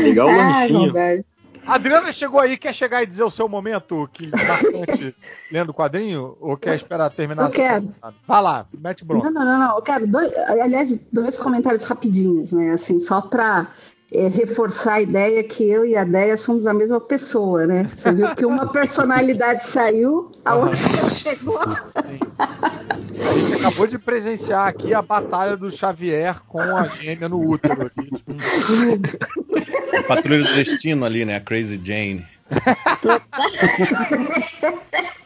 Legal 0.00 0.28
Ai, 0.28 0.36
lanchinho. 0.36 0.86
Roberto. 0.88 1.26
Adriana 1.69 2.11
chegou 2.12 2.40
aí, 2.40 2.57
quer 2.57 2.74
chegar 2.74 3.03
e 3.03 3.07
dizer 3.07 3.23
o 3.23 3.31
seu 3.31 3.49
momento 3.49 4.09
que 4.12 4.27
bastante 4.32 5.15
lendo 5.53 5.70
o 5.70 5.74
quadrinho 5.74 6.36
ou 6.40 6.57
quer 6.57 6.74
esperar 6.74 7.11
terminar? 7.11 7.47
Eu 7.47 7.51
quero. 7.53 7.95
Vai 8.27 8.43
lá, 8.43 8.66
mete 8.78 9.03
Não, 9.03 9.09
bronca. 9.09 9.31
não, 9.31 9.45
não, 9.45 9.59
não. 9.59 9.77
Eu 9.77 9.82
quero 9.82 10.07
dois, 10.07 10.35
aliás, 10.36 10.93
dois 11.12 11.36
comentários 11.36 11.85
rapidinhos, 11.85 12.53
né? 12.53 12.73
Assim, 12.73 12.99
só 12.99 13.20
pra. 13.20 13.69
é, 14.11 14.27
reforçar 14.28 14.95
a 14.95 15.01
ideia 15.03 15.45
que 15.45 15.62
eu 15.69 15.85
e 15.85 15.95
a 15.95 16.03
Deia 16.03 16.36
somos 16.39 16.66
a 16.66 16.73
mesma 16.73 16.99
pessoa, 16.99 17.66
né? 17.66 17.85
Você 17.93 18.11
viu 18.11 18.35
que 18.35 18.47
uma 18.47 18.73
personalidade 18.73 19.66
saiu, 19.66 20.32
a 20.45 20.55
outra 20.55 20.78
chegou. 21.11 21.59
A 21.61 23.32
gente 23.32 23.57
acabou 23.57 23.86
de 23.86 23.99
presenciar 23.99 24.66
aqui 24.66 24.95
a 24.95 25.03
batalha 25.03 25.57
do 25.59 25.70
Xavier 25.70 26.40
com 26.49 26.59
a 26.59 26.85
gêmea 26.85 27.28
no 27.28 27.39
útero. 27.47 27.86
Aqui. 27.86 28.09
A 29.97 30.02
patrulha 30.02 30.43
do 30.43 30.55
destino 30.55 31.05
ali, 31.05 31.24
né? 31.24 31.36
A 31.36 31.40
Crazy 31.40 31.81
Jane. 31.82 32.24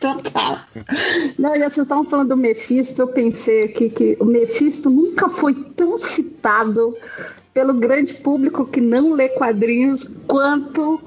Total. 0.01 0.59
Não, 1.39 1.55
e 1.55 1.59
vocês 1.59 1.79
estavam 1.79 2.05
falando 2.05 2.31
do 2.31 2.37
Mephisto, 2.37 3.03
eu 3.03 3.09
pensei 3.09 3.65
aqui 3.65 3.89
que 3.91 4.17
o 4.19 4.25
Mephisto 4.25 4.91
nunca 4.91 5.29
foi 5.29 5.55
tão 5.55 5.97
citado 5.97 6.97
pelo 7.55 7.75
grande 7.75 8.15
público 8.15 8.67
que 8.67 8.81
não 8.81 9.13
lê 9.13 9.29
quadrinhos 9.29 10.05
quanto 10.27 11.01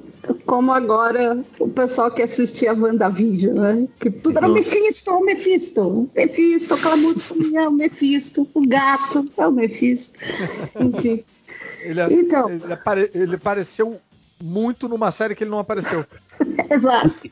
como 0.46 0.72
agora 0.72 1.44
o 1.60 1.68
pessoal 1.68 2.10
que 2.10 2.22
assistia 2.22 2.72
a 2.72 2.74
WandaVision, 2.74 3.54
né? 3.56 3.88
Que 4.00 4.10
tudo 4.10 4.38
era 4.38 4.48
o 4.48 4.54
Mephisto, 4.54 5.12
o 5.12 5.24
Mephisto, 5.24 6.10
Mephisto, 6.16 6.74
aquela 6.74 6.98
música 6.98 7.36
é 7.56 7.68
o 7.68 7.72
Mephisto, 7.72 8.48
o 8.54 8.68
gato 8.68 9.26
é 9.38 9.48
o 9.48 9.52
Mephisto, 9.52 10.18
enfim. 10.80 11.24
Ele, 11.86 12.02
Então. 12.14 12.50
ele, 12.50 12.74
apare- 12.74 13.12
ele 13.14 13.36
apareceu 13.36 14.00
muito 14.42 14.88
numa 14.90 15.12
série 15.12 15.36
que 15.36 15.44
ele 15.44 15.52
não 15.52 15.60
apareceu. 15.60 16.04
Exato. 16.70 17.30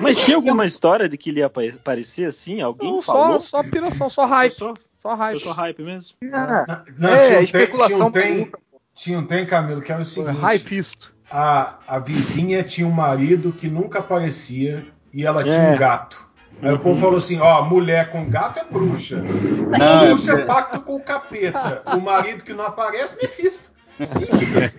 Mas 0.00 0.24
tinha 0.24 0.36
alguma 0.36 0.66
história 0.66 1.08
de 1.08 1.16
que 1.16 1.30
ele 1.30 1.40
ia 1.40 1.46
apa- 1.46 1.62
aparecer 1.64 2.26
assim? 2.28 2.60
Alguém 2.60 2.90
Não, 2.92 3.02
falou? 3.02 3.40
só, 3.40 3.62
só 3.62 3.68
piração, 3.70 4.08
só 4.10 4.26
hype. 4.26 4.52
Só- 4.54 4.74
Só 4.98 5.14
hype. 5.14 5.38
sou 5.40 5.52
hype 5.52 5.82
mesmo. 5.82 6.16
Ah, 6.32 6.82
Não, 6.98 7.08
É, 7.08 7.26
tinha, 7.28 7.38
um 7.38 7.42
especulação 7.42 8.10
trem, 8.10 8.26
tinha, 8.34 8.40
um 8.40 8.50
trem, 8.50 8.52
tinha 8.94 9.18
um 9.20 9.24
trem, 9.26 9.46
Camilo, 9.46 9.80
que 9.80 9.92
era 9.92 10.02
o 10.02 10.04
Foi 10.04 10.24
seguinte: 10.24 10.44
hypisto. 10.44 11.12
a, 11.30 11.78
a 11.86 11.98
vizinha 12.00 12.64
tinha 12.64 12.86
um 12.88 12.90
marido 12.90 13.52
que 13.52 13.68
nunca 13.68 14.00
aparecia 14.00 14.84
e 15.14 15.24
ela 15.24 15.44
tinha 15.44 15.54
É. 15.54 15.74
um 15.74 15.78
gato. 15.78 16.26
Aí 16.60 16.72
o 16.72 16.78
povo 16.80 16.98
falou 17.00 17.18
assim: 17.18 17.38
ó, 17.38 17.62
mulher 17.62 18.10
com 18.10 18.28
gato 18.28 18.58
é 18.58 18.64
bruxa. 18.64 19.22
Não, 19.22 20.02
é 20.02 20.08
bruxa 20.08 20.32
é 20.32 20.44
pacto 20.44 20.80
com 20.80 20.96
o 20.96 21.00
capeta. 21.00 21.82
O 21.94 22.00
marido 22.00 22.42
que 22.42 22.52
não 22.54 22.64
aparece, 22.64 23.14
Mephisto. 23.22 23.65
Simples. 24.00 24.78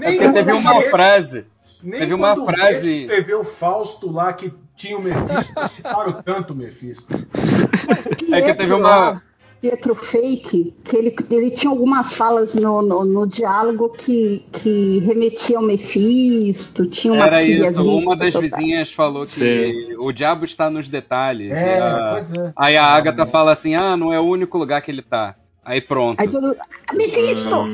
Nem 0.00 0.18
Porque 0.18 0.32
teve 0.32 0.52
uma 0.52 0.72
Goethe- 0.74 0.90
frase. 0.90 1.44
nem 1.82 2.00
teve 2.00 2.14
uma 2.14 2.34
frase- 2.36 2.74
Goethe 2.80 3.00
escreveu 3.02 3.44
Fausto 3.44 4.10
lá 4.10 4.32
que 4.32 4.52
tinha 4.76 4.96
o 4.98 5.02
Mephisto, 5.02 5.68
citaram 5.68 6.22
tanto 6.24 6.52
o 6.52 6.56
Mephisto. 6.56 7.14
É 8.32 8.42
que 8.42 8.54
teve 8.54 8.72
uma. 8.72 9.22
Pietro 9.58 9.94
Fake, 9.94 10.76
que 10.84 10.94
ele, 10.96 11.16
ele 11.30 11.50
tinha 11.50 11.70
algumas 11.70 12.14
falas 12.14 12.54
no, 12.54 12.82
no, 12.82 13.04
no 13.06 13.26
diálogo 13.26 13.88
que, 13.88 14.44
que 14.52 14.98
remetia 14.98 15.56
ao 15.56 15.64
Mephisto, 15.64 16.86
tinha 16.86 17.12
uma 17.14 17.26
Era 17.26 17.42
isso. 17.42 17.90
Uma 17.90 18.14
das 18.14 18.32
soltar. 18.32 18.60
vizinhas 18.60 18.92
falou 18.92 19.24
que 19.24 19.32
Sim. 19.32 19.96
o 19.98 20.12
diabo 20.12 20.44
está 20.44 20.68
nos 20.68 20.90
detalhes. 20.90 21.50
É, 21.52 21.80
a- 21.80 22.10
pois 22.12 22.34
é. 22.34 22.52
Aí 22.54 22.76
a 22.76 22.84
Agatha 22.84 23.24
fala 23.26 23.52
assim: 23.52 23.74
ah, 23.74 23.96
não 23.96 24.12
é 24.12 24.20
o 24.20 24.24
único 24.24 24.58
lugar 24.58 24.82
que 24.82 24.90
ele 24.90 25.02
tá. 25.02 25.34
Aí 25.66 25.80
pronto. 25.80 26.20
Aí 26.20 26.28
todo 26.28 26.56
"Ah, 26.88 26.94
Mephisto! 26.94 27.64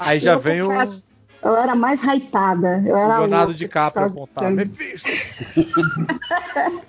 Aí 0.00 0.18
já 0.18 0.32
Eu 0.32 0.40
vem 0.40 0.62
o 0.62 0.68
Eu 1.40 1.56
era 1.56 1.76
mais 1.76 2.02
hypada. 2.02 2.82
Eu 2.84 2.96
era 2.96 3.20
Leonardo 3.20 3.52
louca, 3.52 3.54
DiCaprio 3.54 4.06
apontar. 4.06 4.50
Mephisto. 4.50 5.08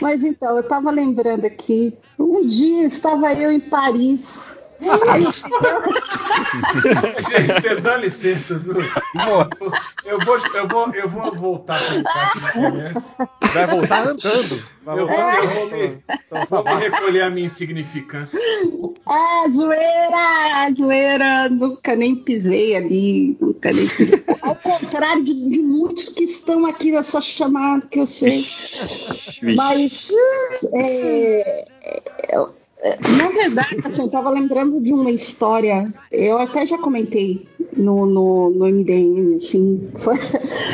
Mas 0.00 0.24
então, 0.24 0.56
eu 0.56 0.62
tava 0.62 0.90
lembrando 0.90 1.44
aqui, 1.44 1.94
um 2.18 2.46
dia 2.46 2.86
estava 2.86 3.34
eu 3.34 3.52
em 3.52 3.60
Paris. 3.60 4.51
Gente, 7.30 7.60
você 7.60 7.76
dá 7.76 7.96
licença, 7.96 8.58
viu? 8.58 8.74
Eu 10.04 10.18
vou, 10.20 10.36
eu 10.54 10.68
vou, 10.68 10.92
eu 10.94 11.08
vou 11.08 11.32
voltar 11.34 11.78
para 11.78 11.98
o. 11.98 12.02
Vai 13.52 13.66
voltar 13.66 14.06
andando. 14.08 14.66
Vai 14.84 14.98
Eu 14.98 15.06
vou, 15.06 15.16
voltar 15.16 15.44
eu 15.44 15.48
vou 15.48 15.70
me, 15.70 15.98
Então, 16.26 16.44
vou 16.48 16.64
me 16.64 16.74
recolher 16.80 17.22
a 17.22 17.30
minha 17.30 17.46
insignificância. 17.46 18.38
Ah, 19.06 19.44
zoeira, 19.52 20.72
zoeira, 20.76 21.48
nunca 21.48 21.94
nem 21.94 22.16
pisei 22.16 22.74
ali, 22.76 23.36
nunca 23.40 23.72
nem 23.72 23.86
pisei. 23.86 24.22
Ao 24.42 24.56
contrário 24.56 25.22
de, 25.24 25.32
de 25.48 25.60
muitos 25.60 26.08
que 26.08 26.24
estão 26.24 26.66
aqui 26.66 26.90
nessa 26.90 27.20
chamada, 27.20 27.86
que 27.86 28.00
eu 28.00 28.06
sei. 28.06 28.44
Mas, 29.56 30.10
é, 30.74 31.64
eu- 32.32 32.48
é, 32.48 32.61
na 32.82 33.28
verdade, 33.28 33.78
assim, 33.84 34.02
eu 34.02 34.06
estava 34.06 34.28
lembrando 34.28 34.80
de 34.80 34.92
uma 34.92 35.10
história, 35.10 35.88
eu 36.10 36.36
até 36.38 36.66
já 36.66 36.76
comentei 36.76 37.46
no, 37.76 38.06
no, 38.06 38.50
no 38.50 38.66
MDM, 38.66 39.36
assim, 39.36 39.88
foi 39.94 40.16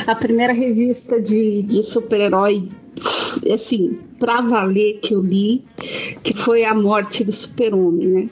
a 0.07 0.15
primeira 0.15 0.55
revista 0.55 1.21
de, 1.21 1.63
de 1.63 1.83
super-herói, 1.83 2.71
assim, 3.53 3.99
pra 4.19 4.41
valer 4.41 5.01
que 5.01 5.15
eu 5.15 5.21
li, 5.21 5.63
que 6.23 6.33
foi 6.33 6.65
A 6.65 6.75
Morte 6.75 7.23
do 7.23 7.33
Super-Homem, 7.33 8.09
né? 8.09 8.31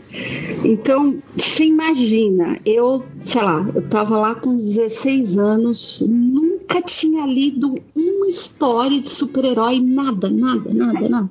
Então, 0.64 1.18
você 1.36 1.66
imagina, 1.66 2.58
eu, 2.64 3.04
sei 3.20 3.42
lá, 3.42 3.70
eu 3.74 3.82
tava 3.82 4.16
lá 4.16 4.34
com 4.34 4.56
16 4.56 5.36
anos, 5.38 6.02
nunca 6.08 6.80
tinha 6.80 7.26
lido 7.26 7.74
uma 7.94 8.26
história 8.26 9.00
de 9.00 9.10
super-herói, 9.10 9.80
nada, 9.80 10.30
nada, 10.30 10.72
nada, 10.72 11.08
nada. 11.08 11.30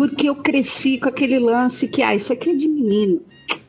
Porque 0.00 0.30
eu 0.30 0.34
cresci 0.34 0.96
com 0.96 1.10
aquele 1.10 1.38
lance 1.38 1.86
que, 1.86 2.00
ah, 2.00 2.14
isso 2.14 2.32
aqui 2.32 2.48
é 2.48 2.54
de 2.54 2.66
menino. 2.66 3.20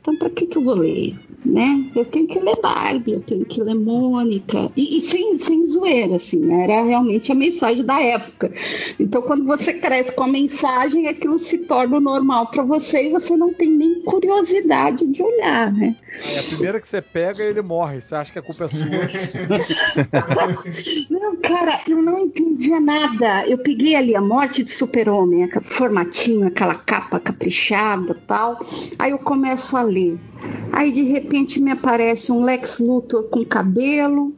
Então, 0.02 0.18
para 0.18 0.32
que, 0.32 0.48
que 0.48 0.58
eu 0.58 0.64
vou 0.64 0.74
ler? 0.74 1.16
Né? 1.46 1.92
Eu 1.96 2.06
tenho 2.06 2.28
que 2.28 2.40
ler 2.40 2.56
Barbie, 2.62 3.14
eu 3.14 3.22
tenho 3.22 3.46
que 3.46 3.62
ler 3.62 3.76
Mônica. 3.76 4.72
E, 4.76 4.98
e 4.98 5.00
sem, 5.00 5.38
sem 5.38 5.66
zoeira, 5.68 6.16
assim, 6.16 6.40
né? 6.40 6.64
era 6.64 6.84
realmente 6.84 7.32
a 7.32 7.36
mensagem 7.36 7.84
da 7.84 8.02
época. 8.02 8.52
Então, 9.00 9.22
quando 9.22 9.46
você 9.46 9.74
cresce 9.74 10.16
com 10.16 10.24
a 10.24 10.28
mensagem, 10.28 11.08
aquilo 11.08 11.38
se 11.38 11.66
torna 11.66 12.00
normal 12.00 12.50
para 12.50 12.64
você 12.64 13.08
e 13.08 13.12
você 13.12 13.36
não 13.36 13.54
tem 13.54 13.72
nem 13.72 14.02
curiosidade 14.02 15.06
de 15.06 15.22
olhar, 15.22 15.72
né? 15.72 15.96
Aí 16.14 16.38
a 16.38 16.44
primeira 16.44 16.80
que 16.80 16.88
você 16.88 17.02
pega, 17.02 17.42
ele 17.44 17.62
morre. 17.62 18.02
Você 18.02 18.14
acha 18.14 18.34
que 18.34 18.40
a 18.40 18.42
culpa 18.42 18.66
é 18.66 18.68
sua. 18.68 18.86
Não, 21.10 21.38
cara, 21.38 21.80
eu 21.88 22.02
não 22.02 22.20
entendia 22.20 22.80
nada. 22.80 23.46
Eu 23.48 23.58
peguei 23.58 23.96
ali 23.96 24.16
a 24.16 24.22
morte 24.22 24.64
do 24.64 24.70
super-homem, 24.70 25.50
formatinho, 25.62 26.48
aquela 26.48 26.76
capa 26.76 27.20
caprichada 27.20 28.14
tal. 28.28 28.60
Aí 29.00 29.12
eu 29.12 29.20
começo 29.20 29.78
a 29.78 29.84
ler. 29.92 30.18
Aí 30.72 30.92
de 30.92 31.04
repente 31.04 31.60
me 31.62 31.72
aparece 31.72 32.32
um 32.32 32.42
Lex 32.42 32.80
Luthor 32.80 33.24
com 33.24 33.44
cabelo. 33.46 34.34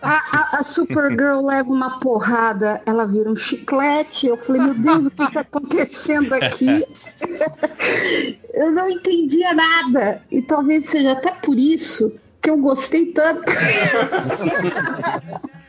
A, 0.00 0.02
a- 0.02 0.48
a 0.58 0.62
Supergirl 0.62 1.44
leva 1.46 1.70
uma 1.70 1.98
porrada, 2.00 2.80
ela 2.86 3.06
vira 3.06 3.30
um 3.30 3.36
chiclete. 3.36 4.26
Eu 4.26 4.36
falei, 4.36 4.62
meu 4.62 4.74
Deus, 4.74 5.06
o 5.06 5.10
que 5.10 5.22
está 5.22 5.40
acontecendo 5.40 6.32
aqui? 6.34 6.84
eu 8.54 8.70
não 8.72 8.88
entendia 8.90 9.52
nada. 9.54 10.22
E 10.30 10.42
talvez 10.42 10.86
seja 10.86 11.12
até 11.12 11.30
por 11.32 11.56
isso 11.58 12.12
que 12.40 12.50
eu 12.50 12.56
gostei 12.56 13.06
tanto. 13.12 13.42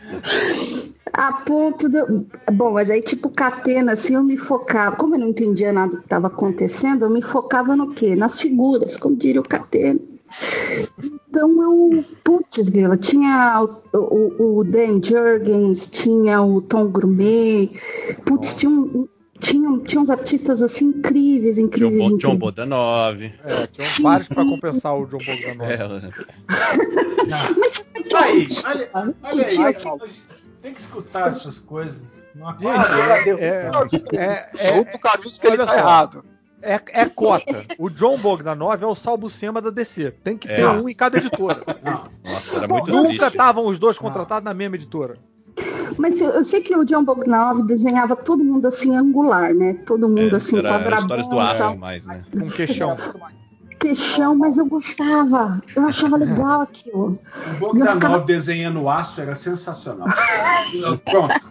A 1.11 1.31
ponto 1.45 1.88
de. 1.90 1.99
Bom, 2.52 2.72
mas 2.72 2.90
aí, 2.90 3.02
tipo, 3.02 3.30
catena, 3.30 3.91
assim, 3.91 4.15
eu 4.15 4.23
me 4.23 4.38
focava. 4.38 4.95
Como 4.95 5.15
eu 5.15 5.19
não 5.19 5.30
entendia 5.30 5.72
nada 5.72 5.91
do 5.91 5.98
que 5.98 6.06
estava 6.06 6.27
acontecendo, 6.27 7.06
eu 7.06 7.10
me 7.10 7.22
focava 7.22 7.76
no 7.76 7.94
quê? 7.94 8.15
Nas 8.15 8.40
figuras, 8.40 8.98
como 8.98 9.15
diria 9.15 9.41
o 9.41 9.48
catena. 9.48 9.99
Então 11.30 11.61
eu. 11.61 12.06
Putz, 12.23 12.68
Vila, 12.69 12.98
tinha 12.98 13.61
o, 13.94 13.98
o, 13.98 14.60
o 14.60 14.64
Dan 14.64 15.02
Jurgens, 15.03 15.88
tinha 15.88 16.41
o 16.41 16.61
Tom 16.61 16.90
Gourmet, 16.90 17.69
putz, 18.26 18.56
tinha, 18.56 18.72
um, 18.72 19.07
tinha, 19.43 19.79
tinha 19.79 20.01
uns 20.01 20.09
artistas 20.09 20.61
assim 20.61 20.85
incríveis, 20.85 21.57
John, 21.57 21.61
incríveis. 21.63 21.97
Bo- 22.01 22.07
John 22.09 22.13
incríveis. 22.15 22.39
Bodanov. 22.39 23.23
É, 23.23 23.67
tinham 23.67 23.89
vários 24.01 24.27
pra 24.29 24.45
compensar 24.45 24.95
o 24.97 25.05
John 25.05 25.17
Bogdanov. 25.17 25.71
É, 25.71 25.77
Mas 27.29 27.79
que 28.03 28.15
Aí, 28.15 28.47
olha, 28.65 28.89
olha 29.23 29.43
aí, 29.45 29.49
Tinha- 29.49 29.73
tem 29.73 30.09
que- 30.09 30.43
tem 30.61 30.73
que 30.73 30.81
escutar 30.81 31.27
essas 31.29 31.59
coisas. 31.59 32.05
Não 32.35 32.47
Gente, 32.51 32.65
acorda. 32.67 33.29
é, 33.39 34.09
é, 34.15 34.49
é, 34.57 34.77
Ou 34.77 34.85
pro 34.85 34.99
Caruso 34.99 35.39
que 35.39 35.45
ele 35.47 35.57
olha 35.57 35.65
tá 35.65 35.73
só. 35.73 35.77
errado. 35.79 36.25
é, 36.61 36.79
é 36.93 37.09
cota. 37.09 37.65
O 37.77 37.89
John 37.89 38.17
Bogdanov 38.17 38.81
é 38.81 38.87
o 38.87 38.95
Salbucema 38.95 39.61
da 39.61 39.69
DC. 39.69 40.11
Tem 40.23 40.37
que 40.37 40.47
ter 40.47 40.61
É. 40.61 40.69
um 40.69 40.87
em 40.87 40.95
cada 40.95 41.17
editora. 41.17 41.61
Nossa, 42.23 42.57
era 42.57 42.67
Bom, 42.67 42.75
muito 42.77 42.91
Nunca 42.91 43.27
estavam 43.27 43.65
os 43.67 43.77
dois 43.77 43.97
contratados 43.97 44.43
na 44.45 44.53
mesma 44.53 44.75
editora. 44.77 45.17
Mas 45.97 46.21
eu, 46.21 46.43
sei 46.43 46.61
que 46.61 46.75
o 46.75 46.83
John 46.85 47.03
Bogdanov 47.03 47.63
desenhava 47.65 48.15
todo 48.15 48.43
mundo 48.43 48.67
assim 48.67 48.95
angular, 48.95 49.53
né? 49.53 49.73
Todo 49.85 50.07
mundo 50.07 50.33
É, 50.33 50.35
assim 50.35 50.57
era, 50.57 50.69
era 50.69 50.77
quadradão, 50.77 51.01
histórias 51.01 51.27
do 51.27 51.39
aço 51.39 51.57
tal, 51.59 51.77
mais, 51.77 52.05
né? 52.05 52.23
Com 52.31 52.49
queixão. 52.49 52.95
queixão, 53.79 54.35
mas 54.35 54.57
eu 54.57 54.65
gostava. 54.65 55.61
Eu 55.75 55.85
achava 55.85 56.17
legal 56.17 56.61
aquilo. 56.61 57.19
o 57.55 57.59
Bogdanov 57.59 58.25
desenhando 58.25 58.87
aço 58.87 59.21
era 59.21 59.35
sensacional. 59.35 60.07
Pronto, 61.05 61.41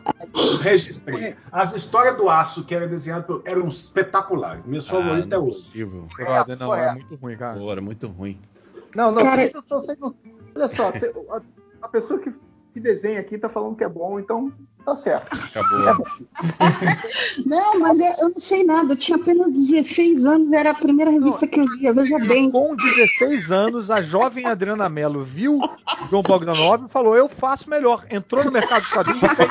registrei. 0.63 1.35
As 1.51 1.75
histórias 1.75 2.17
do 2.17 2.29
aço 2.29 2.65
que 2.65 2.75
era 2.75 2.87
desenhado 2.87 3.43
eram 3.45 3.67
espetaculares. 3.69 4.65
Meus 4.65 4.89
favoritos 4.89 5.33
é 5.33 5.35
é 5.35 5.39
hoje. 5.39 5.85
Brother, 6.17 6.59
não, 6.59 6.75
é 6.75 6.79
correto. 6.79 6.95
muito 6.95 7.15
ruim, 7.17 7.37
cara. 7.37 7.59
Pô, 7.59 7.73
era 7.73 7.81
muito 7.81 8.07
ruim. 8.09 8.39
Não, 8.95 9.11
não, 9.11 9.23
Cara... 9.23 9.45
eu 9.45 9.63
tô 9.63 9.81
sendo. 9.81 10.15
Olha 10.55 10.69
só, 10.69 10.93
a 11.83 11.89
pessoa 11.89 12.21
que, 12.21 12.33
que 12.73 12.81
desenha 12.81 13.21
aqui 13.21 13.39
tá 13.39 13.49
falando 13.49 13.77
que 13.77 13.85
é 13.85 13.89
bom, 13.89 14.19
então 14.19 14.53
Tá 14.85 14.97
certo. 14.97 15.33
Acabou. 15.33 16.05
não, 17.47 17.79
mas 17.79 18.01
eu, 18.01 18.13
eu, 18.21 18.31
não 18.31 18.41
sei 18.41 18.65
nada. 18.65 18.93
Eu 18.93 18.97
tinha 18.97 19.17
apenas 19.17 19.53
16 19.53 20.27
anos, 20.27 20.53
era 20.53 20.71
a 20.71 20.75
primeira 20.75 21.11
revista 21.11 21.47
não, 21.47 21.53
que 21.53 21.61
eu 21.61 21.65
lia, 21.77 21.93
veja 21.93 22.19
bem. 22.19 22.51
Com 22.51 22.75
16 22.75 23.53
anos, 23.53 23.91
a 23.93 24.01
jovem 24.01 24.47
Adriana 24.47 24.89
Mello 24.89 25.23
viu 25.23 25.61
João 26.11 26.23
Bogdanov 26.23 26.85
e 26.85 26.89
falou: 26.89 27.17
Eu 27.17 27.29
faço 27.29 27.71
melhor. 27.71 28.05
Entrou 28.11 28.45
no 28.45 28.51
mercado 28.51 28.83
de 28.83 28.91
quadrinhos 28.91 29.23
e 29.23 29.29
fez. 29.37 29.51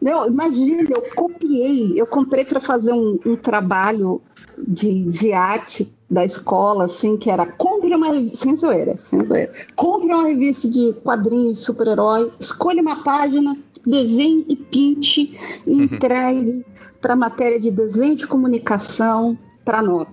Não, 0.00 0.26
imagina, 0.26 0.88
eu 0.90 1.02
copiei. 1.14 1.98
Eu 1.98 2.06
comprei 2.06 2.44
para 2.44 2.60
fazer 2.60 2.92
um, 2.92 3.18
um 3.24 3.36
trabalho 3.36 4.20
de, 4.66 5.04
de 5.04 5.32
arte 5.32 5.92
da 6.10 6.24
escola, 6.24 6.84
assim, 6.84 7.16
que 7.16 7.30
era 7.30 7.46
compre 7.46 7.94
uma 7.94 8.12
sem 8.34 8.56
zoeira, 8.56 8.96
sem 8.96 9.24
zoeira. 9.24 9.52
Compre 9.76 10.12
uma 10.12 10.26
revista 10.26 10.68
de 10.68 10.92
quadrinhos 11.04 11.58
de 11.58 11.64
super-herói, 11.64 12.32
escolha 12.38 12.82
uma 12.82 13.04
página, 13.04 13.56
desenhe 13.86 14.44
e 14.48 14.56
pinte 14.56 15.38
e 15.66 15.70
uhum. 15.70 15.82
entregue 15.82 16.64
para 17.00 17.16
matéria 17.16 17.60
de 17.60 17.70
desenho 17.70 18.16
de 18.16 18.26
comunicação 18.26 19.38
para 19.64 19.82
nota. 19.82 20.12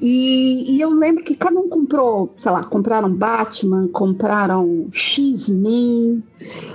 E, 0.00 0.76
e, 0.76 0.80
eu 0.80 0.90
lembro 0.90 1.24
que 1.24 1.34
cada 1.34 1.58
um 1.58 1.68
comprou, 1.68 2.32
sei 2.36 2.52
lá, 2.52 2.62
compraram 2.64 3.12
Batman, 3.12 3.88
compraram 3.88 4.88
X-Men, 4.92 6.22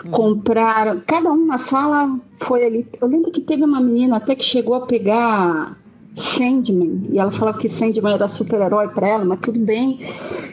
uhum. 0.05 0.11
compraram. 0.11 1.01
Cada 1.05 1.31
um 1.31 1.45
na 1.45 1.57
sala 1.57 2.19
foi 2.37 2.65
ali. 2.65 2.87
Eu 2.99 3.07
lembro 3.07 3.31
que 3.31 3.41
teve 3.41 3.63
uma 3.63 3.79
menina 3.79 4.17
até 4.17 4.35
que 4.35 4.43
chegou 4.43 4.73
a 4.75 4.85
pegar 4.85 5.77
Sandman. 6.17 7.03
E 7.11 7.19
ela 7.19 7.31
falava 7.31 7.57
que 7.57 7.69
Sandman 7.69 8.13
era 8.13 8.27
super-herói 8.27 8.89
para 8.89 9.07
ela, 9.07 9.25
mas 9.25 9.39
tudo 9.39 9.59
bem. 9.59 9.99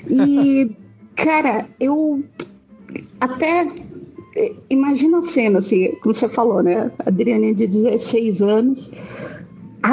E, 0.09 0.77
cara, 1.17 1.67
eu 1.81 2.23
até 3.21 3.67
imagina 4.69 5.19
a 5.19 5.23
cena, 5.23 5.59
assim, 5.59 5.93
como 6.03 6.15
você 6.15 6.29
falou, 6.29 6.63
né? 6.63 6.91
A 7.05 7.09
Adriane 7.09 7.55
de 7.55 7.67
16 7.67 8.43
anos, 8.43 8.91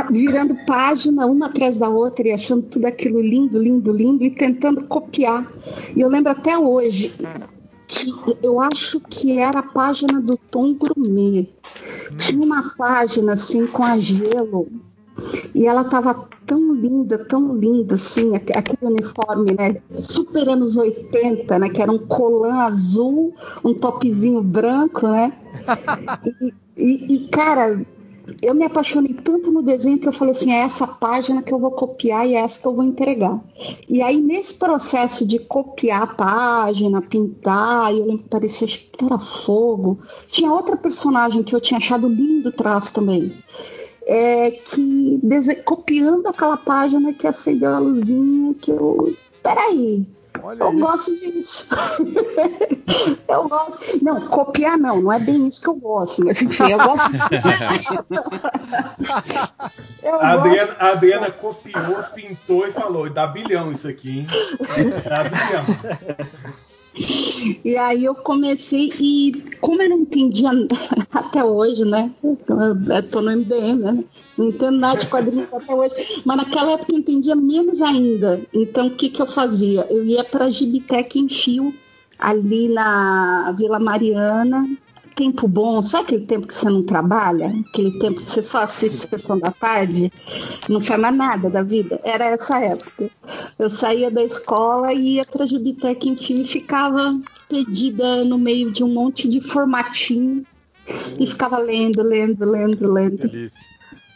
virando 0.10 0.56
página 0.66 1.26
uma 1.26 1.48
atrás 1.48 1.78
da 1.78 1.90
outra 1.90 2.28
e 2.28 2.32
achando 2.32 2.64
tudo 2.64 2.86
aquilo 2.86 3.22
lindo, 3.22 3.60
lindo, 3.60 3.92
lindo 3.92 4.24
e 4.24 4.32
tentando 4.32 4.88
copiar. 4.88 5.50
E 5.96 6.02
eu 6.02 6.10
lembro 6.10 6.32
até 6.32 6.58
hoje 6.58 7.14
que 7.88 8.14
eu 8.42 8.60
acho 8.62 9.00
que 9.02 9.38
era 9.38 9.60
a 9.60 9.64
página 9.64 10.20
do 10.20 10.38
Tom 10.38 10.74
Grumet. 10.74 11.54
Tinha 12.18 12.44
uma 12.44 12.74
página 12.76 13.34
assim 13.34 13.68
com 13.68 13.84
a 13.84 13.98
gelo 13.98 14.68
e 15.54 15.66
ela 15.66 15.84
tava 15.84 16.28
tão 16.46 16.74
linda, 16.74 17.18
tão 17.18 17.56
linda, 17.56 17.96
assim, 17.96 18.36
aquele 18.36 18.94
uniforme, 18.94 19.54
né? 19.58 19.82
Super 19.96 20.50
anos 20.50 20.78
80, 20.78 21.60
né? 21.60 21.70
Que 21.70 21.82
era 21.82 21.92
um 21.92 22.00
colã 22.00 22.64
azul, 22.64 23.34
um 23.64 23.74
topzinho 23.74 24.42
branco, 24.42 25.08
né? 25.08 25.34
E, 26.78 26.84
e, 26.84 27.16
e, 27.16 27.28
cara, 27.28 27.86
eu 28.42 28.54
me 28.54 28.66
apaixonei 28.66 29.14
tanto 29.14 29.52
no 29.52 29.62
desenho 29.62 30.00
que 30.00 30.08
eu 30.08 30.14
falei 30.14 30.32
assim: 30.32 30.52
é 30.52 30.60
essa 30.60 30.88
página 30.88 31.42
que 31.42 31.54
eu 31.54 31.60
vou 31.60 31.72
copiar 31.72 32.28
e 32.28 32.36
é 32.36 32.40
essa 32.40 32.60
que 32.60 32.68
eu 32.68 32.74
vou 32.74 32.84
entregar. 32.84 33.40
E 33.88 34.02
aí, 34.02 34.22
nesse 34.22 34.54
processo 34.54 35.26
de 35.26 35.40
copiar 35.40 36.04
a 36.04 36.08
página, 36.08 37.02
pintar, 37.02 37.92
eu 37.94 38.06
lembro 38.06 38.24
que 38.24 38.30
parecia 38.30 38.68
que 38.68 39.06
era 39.06 39.20
fogo. 39.20 40.00
Tinha 40.30 40.52
outra 40.52 40.78
personagem 40.78 41.44
que 41.44 41.56
eu 41.56 41.62
tinha 41.62 41.78
achado 41.78 42.08
lindo 42.08 42.50
o 42.50 42.54
traço 42.54 42.94
também 42.94 43.34
é, 44.06 44.52
que 44.52 45.22
copiando 45.66 46.28
aquela 46.28 46.58
página 46.58 47.14
que 47.14 47.28
acendeu 47.28 47.76
a 47.76 47.80
luzinha 47.80 48.54
que 48.56 48.72
eu. 48.72 49.16
Peraí, 49.44 50.06
Olha 50.44 50.64
eu 50.64 50.74
gosto 50.74 51.16
disso. 51.18 51.70
eu 53.28 53.50
gosto. 53.50 54.04
Não, 54.04 54.28
copiar 54.28 54.76
não, 54.78 55.02
não 55.02 55.14
é 55.14 55.20
bem 55.20 55.48
isso 55.48 55.62
que 55.62 55.68
eu 55.68 55.76
gosto, 55.76 56.26
mas 56.26 56.42
enfim, 56.42 56.72
eu 56.72 56.78
gosto. 56.78 57.12
eu 60.02 60.20
a, 60.20 60.32
Adriana, 60.32 60.76
a 60.80 60.88
Adriana 60.90 61.30
copiou, 61.32 62.04
pintou 62.16 62.68
e 62.68 62.72
falou: 62.72 63.08
dá 63.10 63.28
bilhão 63.28 63.72
isso 63.72 63.88
aqui, 63.88 64.20
hein? 64.20 64.28
Dá 65.08 65.24
bilhão. 65.24 65.66
E 66.94 67.78
aí 67.78 68.04
eu 68.04 68.14
comecei, 68.14 68.92
e 69.00 69.44
como 69.62 69.82
eu 69.82 69.90
não 69.90 70.00
entendia 70.00 70.50
até 71.12 71.44
hoje, 71.44 71.86
né? 71.86 72.12
Eu 72.24 73.10
tô 73.10 73.22
no 73.22 73.32
MDM, 73.32 73.80
né? 73.80 74.04
Não 74.38 74.50
entendo 74.50 74.78
nada 74.78 75.00
de 75.00 75.08
quadrinhos 75.08 75.48
até 75.54 75.74
hoje. 75.74 76.22
Mas 76.26 76.38
naquela 76.38 76.74
época 76.74 76.92
eu 76.92 77.00
entendia 77.00 77.36
menos 77.36 77.82
ainda. 77.82 78.42
Então 78.54 78.88
o 78.88 78.92
que, 78.92 79.10
que 79.10 79.22
eu 79.22 79.28
fazia? 79.28 79.88
Eu 79.90 80.04
ia 80.04 80.24
para 80.24 80.46
a 80.46 80.50
Gibitec 80.50 81.18
em 81.18 81.30
Fio, 81.30 81.74
ali 82.20 82.68
na 82.68 83.54
Vila 83.58 83.80
Mariana, 83.80 84.68
tempo 85.16 85.48
bom, 85.48 85.82
sabe 85.82 86.04
aquele 86.04 86.26
tempo 86.26 86.48
que 86.48 86.54
você 86.54 86.70
não 86.70 86.84
trabalha? 86.84 87.54
Aquele 87.70 88.00
tempo 88.00 88.18
que 88.18 88.30
você 88.30 88.42
só 88.42 88.60
assiste 88.60 89.10
sessão 89.10 89.38
da 89.38 89.52
tarde, 89.52 90.12
não 90.68 90.82
faz 90.82 91.00
mais 91.00 91.16
nada 91.16 91.50
da 91.50 91.62
vida? 91.62 92.00
Era 92.04 92.26
essa 92.26 92.60
época. 92.60 93.10
Eu 93.58 93.70
saía 93.70 94.10
da 94.10 94.24
escola 94.24 94.94
e 94.94 95.16
ia 95.16 95.26
para 95.26 95.44
a 95.44 95.48
Gibitec 95.48 96.08
enfim 96.08 96.42
e 96.42 96.46
ficava 96.46 97.20
perdida 97.48 98.24
no 98.26 98.38
meio 98.38 98.72
de 98.72 98.84
um 98.84 98.94
monte 98.94 99.28
de 99.28 99.42
formatinho 99.42 100.46
e 101.20 101.28
ficava 101.28 101.58
lendo, 101.58 102.02
lendo, 102.02 102.46
lendo, 102.46 102.92
lendo. 102.92 103.28
Delícia. 103.28 103.71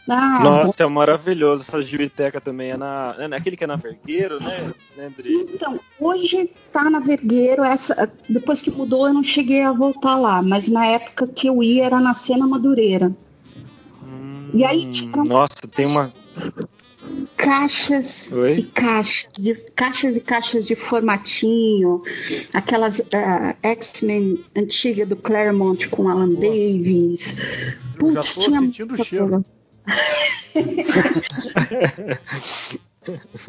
Ah, 0.08 0.38
Nossa, 0.40 0.84
é 0.84 0.86
maravilhoso. 0.86 1.62
Essa 1.62 1.78
biblioteca 1.78 2.40
também 2.40 2.70
é 2.70 2.76
na. 2.76 3.16
É 3.18 3.28
naquele 3.28 3.56
que 3.56 3.64
é 3.64 3.66
na 3.66 3.76
Vergueiro, 3.76 4.40
né, 4.40 4.72
né 4.96 5.12
Então, 5.52 5.80
hoje 5.98 6.50
tá 6.70 6.88
na 6.88 7.00
Vergueiro. 7.00 7.64
Essa, 7.64 8.10
depois 8.28 8.62
que 8.62 8.70
mudou, 8.70 9.08
eu 9.08 9.14
não 9.14 9.22
cheguei 9.22 9.62
a 9.62 9.72
voltar 9.72 10.16
lá. 10.16 10.40
Mas 10.42 10.68
na 10.68 10.86
época 10.86 11.26
que 11.26 11.48
eu 11.48 11.62
ia 11.62 11.86
era 11.86 12.00
na 12.00 12.14
Cena 12.14 12.46
Madureira. 12.46 13.12
Hum, 14.04 14.50
e 14.54 14.64
aí 14.64 14.88
tinha. 14.90 15.24
Nossa, 15.24 15.66
tem 15.74 15.86
uma. 15.86 16.12
Caixas 17.36 18.32
Oi? 18.32 18.56
e 18.56 18.62
caixas, 18.64 19.28
de, 19.36 19.54
caixas 19.54 20.16
e 20.16 20.20
caixas 20.20 20.66
de 20.66 20.74
formatinho, 20.74 22.02
aquelas 22.52 22.98
uh, 22.98 23.56
X-Men 23.62 24.44
antiga 24.56 25.06
do 25.06 25.16
Claremont 25.16 25.88
com 25.88 26.08
Alan 26.08 26.34
Boa. 26.34 26.40
Davis. 26.40 27.36
Putz, 27.98 28.14
já 28.14 28.22
tô 28.22 28.40
tinha 28.40 28.60
sentindo 28.60 28.94
o 28.94 29.04
cheiro. 29.04 29.28
Coisa. 29.28 29.55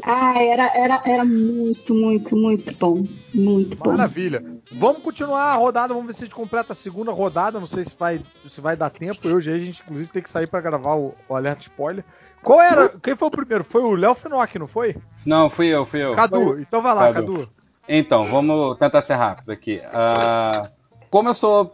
ah, 0.03 0.41
era, 0.41 0.71
era, 0.75 1.01
era 1.05 1.25
muito, 1.25 1.93
muito, 1.93 2.35
muito 2.35 2.75
bom. 2.75 3.03
Muito 3.33 3.77
bom. 3.77 3.91
Maravilha. 3.91 4.43
Vamos 4.71 5.01
continuar 5.01 5.53
a 5.53 5.55
rodada, 5.55 5.93
vamos 5.93 6.07
ver 6.07 6.13
se 6.13 6.23
a 6.23 6.25
gente 6.25 6.35
completa 6.35 6.73
a 6.73 6.75
segunda 6.75 7.11
rodada. 7.11 7.59
Não 7.59 7.67
sei 7.67 7.85
se 7.85 7.95
vai, 7.97 8.21
se 8.47 8.61
vai 8.61 8.75
dar 8.75 8.89
tempo. 8.89 9.27
Eu 9.27 9.41
já 9.41 9.53
a 9.53 9.59
gente, 9.59 9.81
inclusive, 9.81 10.11
tem 10.11 10.21
que 10.21 10.29
sair 10.29 10.47
para 10.47 10.61
gravar 10.61 10.95
o, 10.95 11.15
o, 11.27 11.35
alerta 11.35 11.61
spoiler. 11.61 12.03
Qual 12.43 12.61
era? 12.61 12.89
Quem 12.89 13.15
foi 13.15 13.27
o 13.27 13.31
primeiro? 13.31 13.63
Foi 13.63 13.81
o 13.81 13.95
Léo 13.95 14.15
Finock, 14.15 14.59
não 14.59 14.67
foi? 14.67 14.95
Não, 15.25 15.49
fui 15.49 15.67
eu, 15.67 15.85
fui 15.85 16.03
eu. 16.03 16.13
Cadu, 16.13 16.45
foi... 16.45 16.61
então 16.61 16.81
vai 16.81 16.93
lá, 16.93 17.13
Cadu. 17.13 17.33
Cadu. 17.33 17.49
Então, 17.89 18.25
vamos 18.25 18.77
tentar 18.77 19.01
ser 19.01 19.15
rápido 19.15 19.51
aqui. 19.51 19.77
Uh, 19.77 20.61
como 21.09 21.29
eu 21.29 21.33
sou 21.33 21.73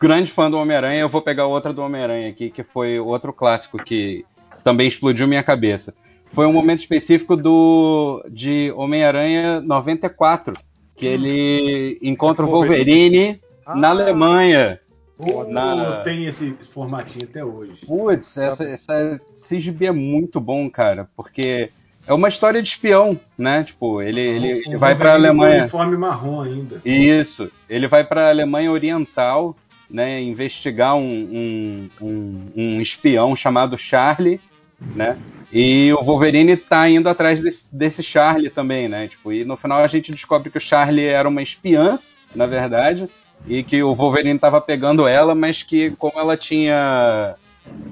grande 0.00 0.32
fã 0.32 0.50
do 0.50 0.58
Homem-Aranha, 0.58 1.00
eu 1.00 1.08
vou 1.08 1.22
pegar 1.22 1.46
outra 1.46 1.72
do 1.72 1.82
Homem-Aranha 1.82 2.28
aqui, 2.28 2.50
que 2.50 2.62
foi 2.62 2.98
outro 2.98 3.32
clássico 3.32 3.78
que 3.78 4.24
também 4.64 4.88
explodiu 4.88 5.28
minha 5.28 5.42
cabeça. 5.42 5.94
Foi 6.32 6.46
um 6.46 6.52
momento 6.52 6.80
específico 6.80 7.36
do 7.36 8.24
de 8.30 8.72
Homem-Aranha 8.76 9.60
94, 9.60 10.54
que 10.96 11.06
ele 11.06 11.98
encontra 12.02 12.44
o 12.44 12.50
Wolverine 12.50 13.40
ah. 13.64 13.74
na 13.76 13.90
Alemanha. 13.90 14.80
Oh, 15.18 15.44
na... 15.44 16.02
Tem 16.02 16.26
esse, 16.26 16.50
formatinho 16.72 17.24
até 17.24 17.44
hoje. 17.44 17.86
Putz, 17.86 18.36
essa, 18.36 18.64
essa 18.64 19.20
CGB 19.48 19.86
é 19.86 19.92
muito 19.92 20.40
bom, 20.40 20.68
cara, 20.68 21.08
porque 21.16 21.70
é 22.06 22.14
uma 22.14 22.28
história 22.28 22.62
de 22.62 22.68
espião, 22.68 23.18
né? 23.36 23.64
Tipo, 23.64 24.00
ele, 24.00 24.20
ele, 24.20 24.48
ele 24.64 24.76
vai 24.76 24.94
para 24.94 25.12
a 25.12 25.14
Alemanha. 25.14 25.62
uniforme 25.62 25.96
marrom 25.96 26.40
ainda. 26.40 26.80
Isso. 26.84 27.50
Ele 27.68 27.88
vai 27.88 28.04
para 28.04 28.26
a 28.26 28.30
Alemanha 28.30 28.70
Oriental, 28.70 29.56
né? 29.90 30.20
Investigar 30.22 30.94
um, 30.94 31.02
um, 31.02 31.90
um, 32.00 32.52
um, 32.56 32.80
espião 32.80 33.34
chamado 33.34 33.76
Charlie, 33.76 34.40
né? 34.94 35.18
E 35.52 35.92
o 35.94 36.04
Wolverine 36.04 36.52
está 36.52 36.88
indo 36.88 37.08
atrás 37.08 37.40
desse, 37.40 37.66
desse 37.72 38.02
Charlie 38.02 38.50
também, 38.50 38.88
né? 38.88 39.08
Tipo, 39.08 39.32
e 39.32 39.44
no 39.44 39.56
final 39.56 39.78
a 39.78 39.86
gente 39.86 40.12
descobre 40.12 40.50
que 40.50 40.58
o 40.58 40.60
Charlie 40.60 41.06
era 41.06 41.28
uma 41.28 41.42
espiã, 41.42 41.98
na 42.34 42.46
verdade, 42.46 43.08
e 43.48 43.62
que 43.62 43.82
o 43.82 43.94
Wolverine 43.94 44.36
estava 44.36 44.60
pegando 44.60 45.08
ela, 45.08 45.34
mas 45.34 45.62
que 45.62 45.90
como 45.92 46.20
ela 46.20 46.36
tinha 46.36 47.34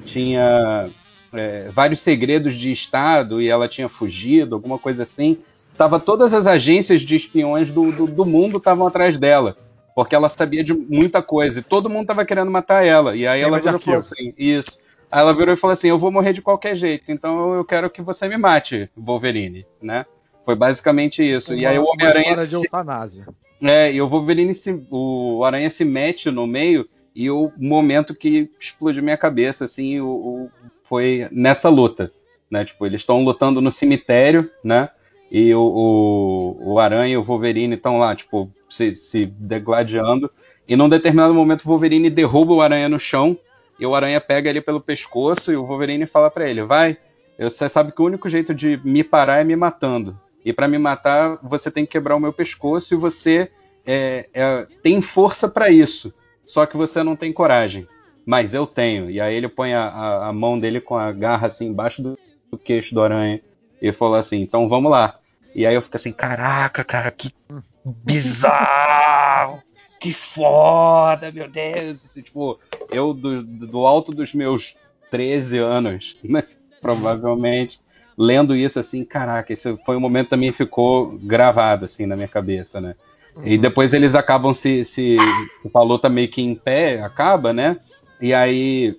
tinha 0.04 0.88
é, 1.34 1.68
vários 1.70 2.00
segredos 2.00 2.54
de 2.54 2.70
Estado 2.72 3.40
e 3.42 3.48
ela 3.48 3.68
tinha 3.68 3.88
fugido, 3.88 4.54
alguma 4.54 4.78
coisa 4.78 5.02
assim. 5.02 5.38
Tava 5.76 5.98
todas 5.98 6.32
as 6.32 6.46
agências 6.46 7.02
de 7.02 7.16
espiões 7.16 7.70
do, 7.70 7.90
do, 7.92 8.06
do 8.06 8.24
mundo 8.24 8.58
estavam 8.58 8.86
atrás 8.86 9.18
dela, 9.18 9.56
porque 9.94 10.14
ela 10.14 10.28
sabia 10.28 10.62
de 10.62 10.72
muita 10.72 11.20
coisa 11.20 11.60
e 11.60 11.62
todo 11.62 11.90
mundo 11.90 12.06
tava 12.06 12.24
querendo 12.24 12.50
matar 12.50 12.84
ela. 12.86 13.16
E 13.16 13.26
aí 13.26 13.40
ela 13.40 13.58
virou 13.58 13.80
e 13.80 13.82
falou 13.84 14.00
assim: 14.00 14.34
Isso. 14.38 14.78
Aí 15.10 15.20
ela 15.20 15.34
virou 15.34 15.54
e 15.54 15.56
falou 15.58 15.72
assim: 15.72 15.88
Eu 15.88 15.98
vou 15.98 16.10
morrer 16.12 16.32
de 16.32 16.42
qualquer 16.42 16.76
jeito, 16.76 17.10
então 17.10 17.54
eu 17.54 17.64
quero 17.64 17.90
que 17.90 18.00
você 18.02 18.28
me 18.28 18.36
mate, 18.36 18.88
Wolverine, 18.96 19.66
né? 19.82 20.06
Foi 20.44 20.54
basicamente 20.54 21.22
isso. 21.22 21.52
Uma, 21.52 21.60
e 21.60 21.66
aí 21.66 21.78
o 21.78 21.84
Homem-Aranha. 21.84 22.36
se-. 22.60 22.68
É, 23.62 23.92
e 23.92 24.00
o 24.02 24.08
Wolverine 24.08 24.54
se, 24.54 24.78
o 24.90 25.42
Aranha 25.44 25.70
se 25.70 25.84
mete 25.84 26.30
no 26.30 26.46
meio 26.46 26.86
e 27.16 27.30
o 27.30 27.50
momento 27.56 28.14
que 28.14 28.50
explodiu 28.60 29.02
minha 29.02 29.16
cabeça, 29.16 29.64
assim, 29.64 30.00
o, 30.00 30.06
o- 30.08 30.50
foi 30.84 31.28
nessa 31.30 31.68
luta, 31.68 32.12
né? 32.50 32.64
Tipo, 32.64 32.86
eles 32.86 33.00
estão 33.00 33.24
lutando 33.24 33.60
no 33.60 33.72
cemitério, 33.72 34.50
né? 34.62 34.88
E 35.30 35.54
o, 35.54 35.60
o, 35.60 36.74
o 36.74 36.78
Aranha 36.78 37.14
e 37.14 37.16
o 37.16 37.24
Wolverine 37.24 37.74
estão 37.74 37.98
lá, 37.98 38.14
tipo, 38.14 38.50
se, 38.68 38.94
se 38.94 39.26
degladiando. 39.26 40.30
E 40.66 40.76
num 40.76 40.88
determinado 40.88 41.34
momento 41.34 41.64
o 41.64 41.68
Wolverine 41.68 42.08
derruba 42.08 42.52
o 42.54 42.60
Aranha 42.60 42.88
no 42.88 43.00
chão 43.00 43.36
e 43.78 43.86
o 43.86 43.94
Aranha 43.94 44.20
pega 44.20 44.48
ele 44.48 44.60
pelo 44.60 44.80
pescoço 44.80 45.52
e 45.52 45.56
o 45.56 45.64
Wolverine 45.64 46.06
fala 46.06 46.30
pra 46.30 46.48
ele, 46.48 46.62
vai, 46.62 46.96
você 47.38 47.68
sabe 47.68 47.92
que 47.92 48.00
o 48.00 48.04
único 48.04 48.28
jeito 48.28 48.54
de 48.54 48.80
me 48.84 49.02
parar 49.02 49.40
é 49.40 49.44
me 49.44 49.56
matando. 49.56 50.18
E 50.44 50.52
pra 50.52 50.68
me 50.68 50.78
matar, 50.78 51.38
você 51.42 51.70
tem 51.70 51.84
que 51.84 51.92
quebrar 51.92 52.16
o 52.16 52.20
meu 52.20 52.32
pescoço 52.32 52.94
e 52.94 52.96
você 52.96 53.50
é, 53.84 54.28
é, 54.32 54.66
tem 54.82 55.00
força 55.02 55.48
pra 55.48 55.70
isso. 55.70 56.12
Só 56.46 56.66
que 56.66 56.76
você 56.76 57.02
não 57.02 57.16
tem 57.16 57.32
coragem. 57.32 57.88
Mas 58.26 58.54
eu 58.54 58.66
tenho. 58.66 59.10
E 59.10 59.20
aí 59.20 59.34
ele 59.34 59.48
põe 59.48 59.74
a, 59.74 59.84
a- 59.88 60.28
a 60.28 60.32
mão 60.32 60.58
dele 60.58 60.80
com 60.80 60.96
a 60.96 61.12
garra 61.12 61.46
assim 61.48 61.66
embaixo 61.66 62.02
do, 62.02 62.18
do 62.50 62.58
queixo 62.58 62.94
do 62.94 63.02
aranha 63.02 63.40
e 63.80 63.92
falou 63.92 64.16
assim: 64.16 64.40
então 64.40 64.68
vamos 64.68 64.90
lá. 64.90 65.18
E 65.54 65.66
aí 65.66 65.74
eu 65.74 65.82
fico 65.82 65.96
assim: 65.96 66.12
caraca, 66.12 66.84
cara, 66.84 67.10
que 67.10 67.30
bizarro! 67.84 69.62
Que 70.00 70.12
foda, 70.12 71.30
meu 71.32 71.48
Deus! 71.50 72.04
Assim, 72.04 72.22
tipo, 72.22 72.58
eu 72.90 73.14
do, 73.14 73.42
do 73.42 73.86
alto 73.86 74.12
dos 74.12 74.34
meus 74.34 74.76
13 75.10 75.58
anos, 75.58 76.16
né? 76.24 76.44
Provavelmente, 76.80 77.80
lendo 78.16 78.54
isso 78.54 78.78
assim, 78.78 79.04
caraca, 79.04 79.52
esse 79.52 79.76
foi 79.84 79.96
um 79.96 80.00
momento 80.00 80.24
que 80.26 80.30
também 80.30 80.52
ficou 80.52 81.18
gravado 81.18 81.84
assim 81.86 82.04
na 82.06 82.16
minha 82.16 82.28
cabeça, 82.28 82.80
né? 82.80 82.94
E 83.42 83.58
depois 83.58 83.92
eles 83.92 84.14
acabam 84.14 84.54
se, 84.54 84.84
se. 84.84 85.16
A 85.74 85.82
luta 85.82 86.08
meio 86.08 86.28
que 86.30 86.40
em 86.42 86.54
pé, 86.54 87.02
acaba, 87.02 87.52
né? 87.52 87.78
E 88.24 88.32
aí 88.32 88.96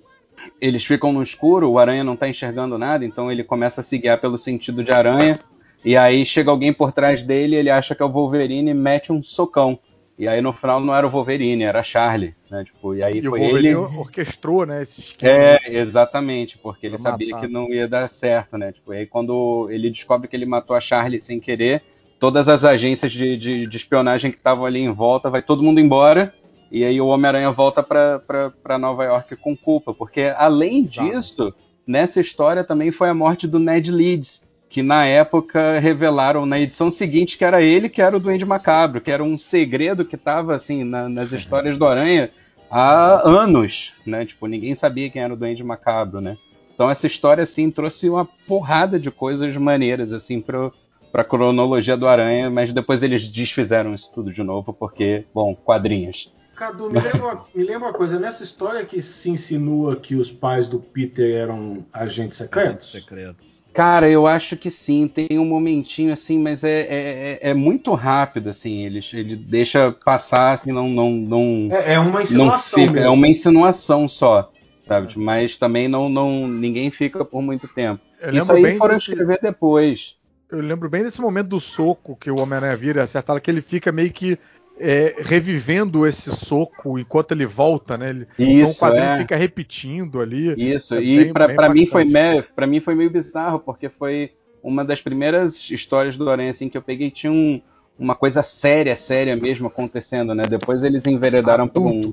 eles 0.60 0.84
ficam 0.84 1.12
no 1.12 1.20
escuro, 1.20 1.68
o 1.68 1.80
aranha 1.80 2.04
não 2.04 2.14
tá 2.14 2.28
enxergando 2.28 2.78
nada, 2.78 3.04
então 3.04 3.30
ele 3.32 3.42
começa 3.42 3.80
a 3.80 3.84
se 3.84 3.98
guiar 3.98 4.20
pelo 4.20 4.38
sentido 4.38 4.84
de 4.84 4.92
aranha. 4.92 5.36
E 5.84 5.96
aí 5.96 6.24
chega 6.24 6.48
alguém 6.48 6.72
por 6.72 6.92
trás 6.92 7.24
dele, 7.24 7.56
ele 7.56 7.68
acha 7.68 7.92
que 7.92 8.02
é 8.02 8.06
o 8.06 8.08
Wolverine 8.08 8.70
e 8.70 8.74
mete 8.74 9.12
um 9.12 9.22
socão. 9.24 9.78
E 10.16 10.28
aí 10.28 10.40
no 10.40 10.52
final 10.52 10.80
não 10.80 10.94
era 10.94 11.04
o 11.04 11.10
Wolverine, 11.10 11.64
era 11.64 11.80
a 11.80 11.82
Charlie, 11.82 12.34
né? 12.48 12.62
Tipo, 12.64 12.94
e 12.94 13.02
aí 13.02 13.20
E 13.20 13.26
o 13.26 13.30
foi 13.30 13.40
Wolverine 13.40 13.68
ele. 13.68 13.74
orquestrou, 13.74 14.64
né, 14.64 14.82
esse 14.82 15.00
esquema. 15.00 15.32
É, 15.32 15.58
exatamente, 15.80 16.56
porque 16.58 16.86
ele 16.86 16.96
sabia 16.98 17.34
matar. 17.34 17.46
que 17.46 17.52
não 17.52 17.68
ia 17.68 17.88
dar 17.88 18.08
certo, 18.08 18.56
né? 18.56 18.70
Tipo, 18.70 18.94
e 18.94 18.98
aí 18.98 19.06
quando 19.06 19.68
ele 19.72 19.90
descobre 19.90 20.28
que 20.28 20.36
ele 20.36 20.46
matou 20.46 20.76
a 20.76 20.80
Charlie 20.80 21.20
sem 21.20 21.40
querer, 21.40 21.82
todas 22.18 22.48
as 22.48 22.64
agências 22.64 23.12
de, 23.12 23.36
de, 23.36 23.66
de 23.66 23.76
espionagem 23.76 24.30
que 24.30 24.36
estavam 24.38 24.64
ali 24.64 24.80
em 24.80 24.92
volta, 24.92 25.28
vai 25.28 25.42
todo 25.42 25.62
mundo 25.64 25.80
embora, 25.80 26.32
e 26.70 26.84
aí 26.84 27.00
o 27.00 27.06
Homem-Aranha 27.06 27.50
volta 27.50 27.82
pra 27.82 28.78
Nova 28.78 29.04
York 29.04 29.36
com 29.36 29.56
culpa, 29.56 29.94
porque 29.94 30.32
além 30.36 30.78
Exato. 30.78 31.10
disso, 31.10 31.54
nessa 31.86 32.20
história 32.20 32.64
também 32.64 32.90
foi 32.90 33.08
a 33.08 33.14
morte 33.14 33.46
do 33.46 33.58
Ned 33.58 33.90
Leeds, 33.90 34.42
que 34.68 34.82
na 34.82 35.06
época 35.06 35.78
revelaram 35.78 36.44
na 36.44 36.58
edição 36.58 36.90
seguinte 36.90 37.38
que 37.38 37.44
era 37.44 37.62
ele 37.62 37.88
que 37.88 38.02
era 38.02 38.16
o 38.16 38.20
Duende 38.20 38.44
Macabro, 38.44 39.00
que 39.00 39.10
era 39.10 39.22
um 39.22 39.38
segredo 39.38 40.04
que 40.04 40.16
estava 40.16 40.54
assim 40.54 40.82
na- 40.82 41.08
nas 41.08 41.32
histórias 41.32 41.78
do 41.78 41.86
Aranha 41.86 42.30
há 42.68 43.26
anos, 43.26 43.94
né? 44.04 44.26
Tipo, 44.26 44.46
ninguém 44.48 44.74
sabia 44.74 45.08
quem 45.08 45.22
era 45.22 45.32
o 45.32 45.36
Duende 45.36 45.62
Macabro, 45.62 46.20
né? 46.20 46.36
Então 46.74 46.90
essa 46.90 47.06
história 47.06 47.42
assim 47.42 47.70
trouxe 47.70 48.10
uma 48.10 48.24
porrada 48.46 48.98
de 48.98 49.10
coisas 49.10 49.56
maneiras 49.56 50.12
assim 50.12 50.40
pro 50.40 50.72
para 51.12 51.24
cronologia 51.24 51.96
do 51.96 52.06
Aranha, 52.06 52.50
mas 52.50 52.74
depois 52.74 53.02
eles 53.02 53.26
desfizeram 53.26 53.94
isso 53.94 54.10
tudo 54.12 54.30
de 54.30 54.42
novo 54.42 54.74
porque, 54.74 55.24
bom, 55.32 55.54
quadrinhos. 55.54 56.30
Cadu, 56.56 56.90
me 56.90 56.98
lembra, 57.00 57.24
uma- 57.26 57.48
me 57.54 57.62
lembra 57.64 57.88
uma 57.88 57.94
coisa. 57.94 58.18
Nessa 58.18 58.42
história 58.42 58.84
que 58.84 59.00
se 59.02 59.30
insinua 59.30 59.94
que 59.96 60.16
os 60.16 60.32
pais 60.32 60.68
do 60.68 60.80
Peter 60.80 61.34
eram 61.36 61.86
agentes 61.92 62.38
secretos? 62.38 62.90
Secreto. 62.92 63.44
Cara, 63.72 64.08
eu 64.08 64.26
acho 64.26 64.56
que 64.56 64.70
sim, 64.70 65.06
tem 65.06 65.38
um 65.38 65.44
momentinho 65.44 66.12
assim, 66.12 66.38
mas 66.38 66.64
é, 66.64 66.80
é, 66.80 67.32
é- 67.42 67.50
é 67.50 67.54
muito 67.54 67.92
rápido, 67.94 68.48
assim, 68.48 68.84
ele, 68.84 69.00
ele 69.12 69.36
deixa 69.36 69.92
passar, 69.92 70.52
assim, 70.52 70.72
não, 70.72 70.88
não, 70.88 71.10
não, 71.12 71.68
É, 71.70 71.94
é 71.94 71.98
uma 71.98 72.22
não 72.28 72.50
insinuação 72.50 72.80
fica, 72.80 72.92
mesmo. 72.92 73.06
é 73.08 73.10
uma 73.10 73.28
insinuação 73.28 74.08
só, 74.08 74.50
sabe? 74.86 75.18
Mas 75.18 75.58
também 75.58 75.88
não, 75.88 76.08
não, 76.08 76.48
ninguém 76.48 76.90
fica 76.90 77.24
por 77.24 77.42
muito 77.42 77.68
tempo. 77.68 78.02
Eu 78.18 78.32
Isso 78.32 78.32
lembro 78.32 78.56
aí 78.56 78.62
bem 78.62 78.78
foram 78.78 78.96
desse, 78.96 79.10
escrever 79.10 79.38
depois. 79.42 80.16
eu 80.50 80.60
lembro 80.60 80.88
bem 80.88 81.02
desse 81.02 81.20
momento 81.20 81.48
do 81.48 81.60
soco 81.60 82.16
que 82.16 82.30
o 82.30 82.36
Homem-Aranha 82.36 82.76
vira 82.76 83.00
e 83.00 83.02
acerta, 83.02 83.40
que 83.40 83.50
ele 83.50 83.60
fica 83.62 83.90
meio 83.92 84.12
que 84.12 84.38
é, 84.78 85.16
revivendo 85.20 86.06
esse 86.06 86.30
soco 86.34 86.98
enquanto 86.98 87.32
ele 87.32 87.46
volta, 87.46 87.96
né? 87.96 88.10
Ele, 88.10 88.26
então 88.38 88.68
o 88.68 88.70
Isso, 88.70 88.80
quadrinho 88.80 89.06
é. 89.06 89.16
fica 89.18 89.36
repetindo 89.36 90.20
ali. 90.20 90.54
Isso, 90.74 90.94
É 90.94 91.00
e 91.02 91.32
pra 91.32 91.68
mim 91.68 91.86
foi 91.86 92.02
impactante. 92.02 92.36
me, 92.36 92.42
pra 92.54 92.66
mim 92.66 92.80
foi 92.80 92.94
meio 92.94 93.10
bizarro, 93.10 93.58
porque 93.60 93.88
foi 93.88 94.32
uma 94.62 94.84
das 94.84 95.00
primeiras 95.00 95.70
histórias 95.70 96.16
do 96.16 96.28
Aranha 96.28 96.50
assim, 96.50 96.68
que 96.68 96.76
eu 96.76 96.82
peguei 96.82 97.10
tinha 97.10 97.32
um- 97.32 97.60
uma 97.98 98.14
coisa 98.14 98.42
séria, 98.42 98.94
séria 98.96 99.34
mesmo 99.36 99.68
acontecendo, 99.68 100.34
né? 100.34 100.46
Depois 100.46 100.82
eles 100.82 101.06
enveredaram 101.06 101.66
por 101.66 101.82
um- 101.86 102.12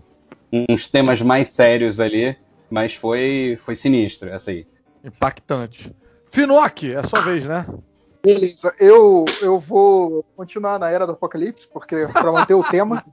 uns 0.69 0.87
temas 0.87 1.21
mais 1.21 1.49
sérios 1.49 1.99
ali, 1.99 2.35
mas 2.69 2.93
foi, 2.93 3.59
foi 3.65 3.75
sinistro 3.75 4.29
essa 4.29 4.51
aí. 4.51 4.65
Impactante. 5.03 5.91
Finoc, 6.31 6.83
é 6.83 6.95
a 6.95 7.03
sua 7.03 7.21
vez, 7.21 7.45
né? 7.45 7.65
Beleza, 8.25 8.73
eu, 8.79 9.25
eu 9.41 9.59
vou 9.59 10.23
continuar 10.37 10.79
na 10.79 10.89
era 10.89 11.05
do 11.05 11.11
Apocalipse, 11.11 11.67
porque 11.67 12.07
para 12.07 12.31
manter 12.31 12.53
o 12.53 12.63
tema. 12.63 13.03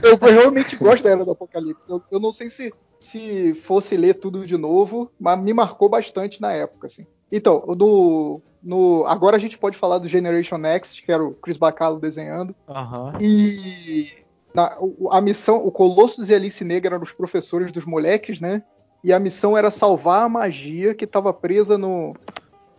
eu, 0.00 0.12
eu 0.28 0.32
realmente 0.32 0.76
gosto 0.76 1.02
da 1.02 1.10
era 1.10 1.24
do 1.24 1.32
Apocalipse. 1.32 1.82
Eu, 1.88 2.00
eu 2.12 2.20
não 2.20 2.32
sei 2.32 2.48
se, 2.48 2.72
se 3.00 3.54
fosse 3.54 3.96
ler 3.96 4.14
tudo 4.14 4.46
de 4.46 4.56
novo, 4.56 5.10
mas 5.18 5.36
me 5.40 5.52
marcou 5.52 5.88
bastante 5.88 6.40
na 6.40 6.52
época, 6.52 6.86
assim. 6.86 7.04
Então, 7.32 7.64
no, 7.76 8.40
no, 8.62 9.04
agora 9.06 9.34
a 9.34 9.40
gente 9.40 9.58
pode 9.58 9.76
falar 9.76 9.98
do 9.98 10.06
Generation 10.06 10.56
Next, 10.56 11.02
que 11.02 11.10
era 11.10 11.24
o 11.24 11.34
Chris 11.34 11.56
Bacalo 11.56 11.98
desenhando. 11.98 12.54
Aham. 12.68 13.14
E 13.20 14.06
na- 14.54 14.78
a 15.10 15.20
missão, 15.20 15.56
o 15.56 15.72
Colossus 15.72 16.30
e 16.30 16.34
a 16.34 16.36
Alice 16.36 16.64
Negra 16.64 16.94
eram 16.94 17.02
os 17.02 17.10
professores 17.10 17.72
dos 17.72 17.84
moleques, 17.84 18.38
né? 18.38 18.62
E 19.02 19.12
a 19.12 19.18
missão 19.18 19.58
era 19.58 19.72
salvar 19.72 20.22
a 20.22 20.28
magia 20.28 20.94
que 20.94 21.04
estava 21.04 21.32
presa 21.32 21.76
no, 21.76 22.14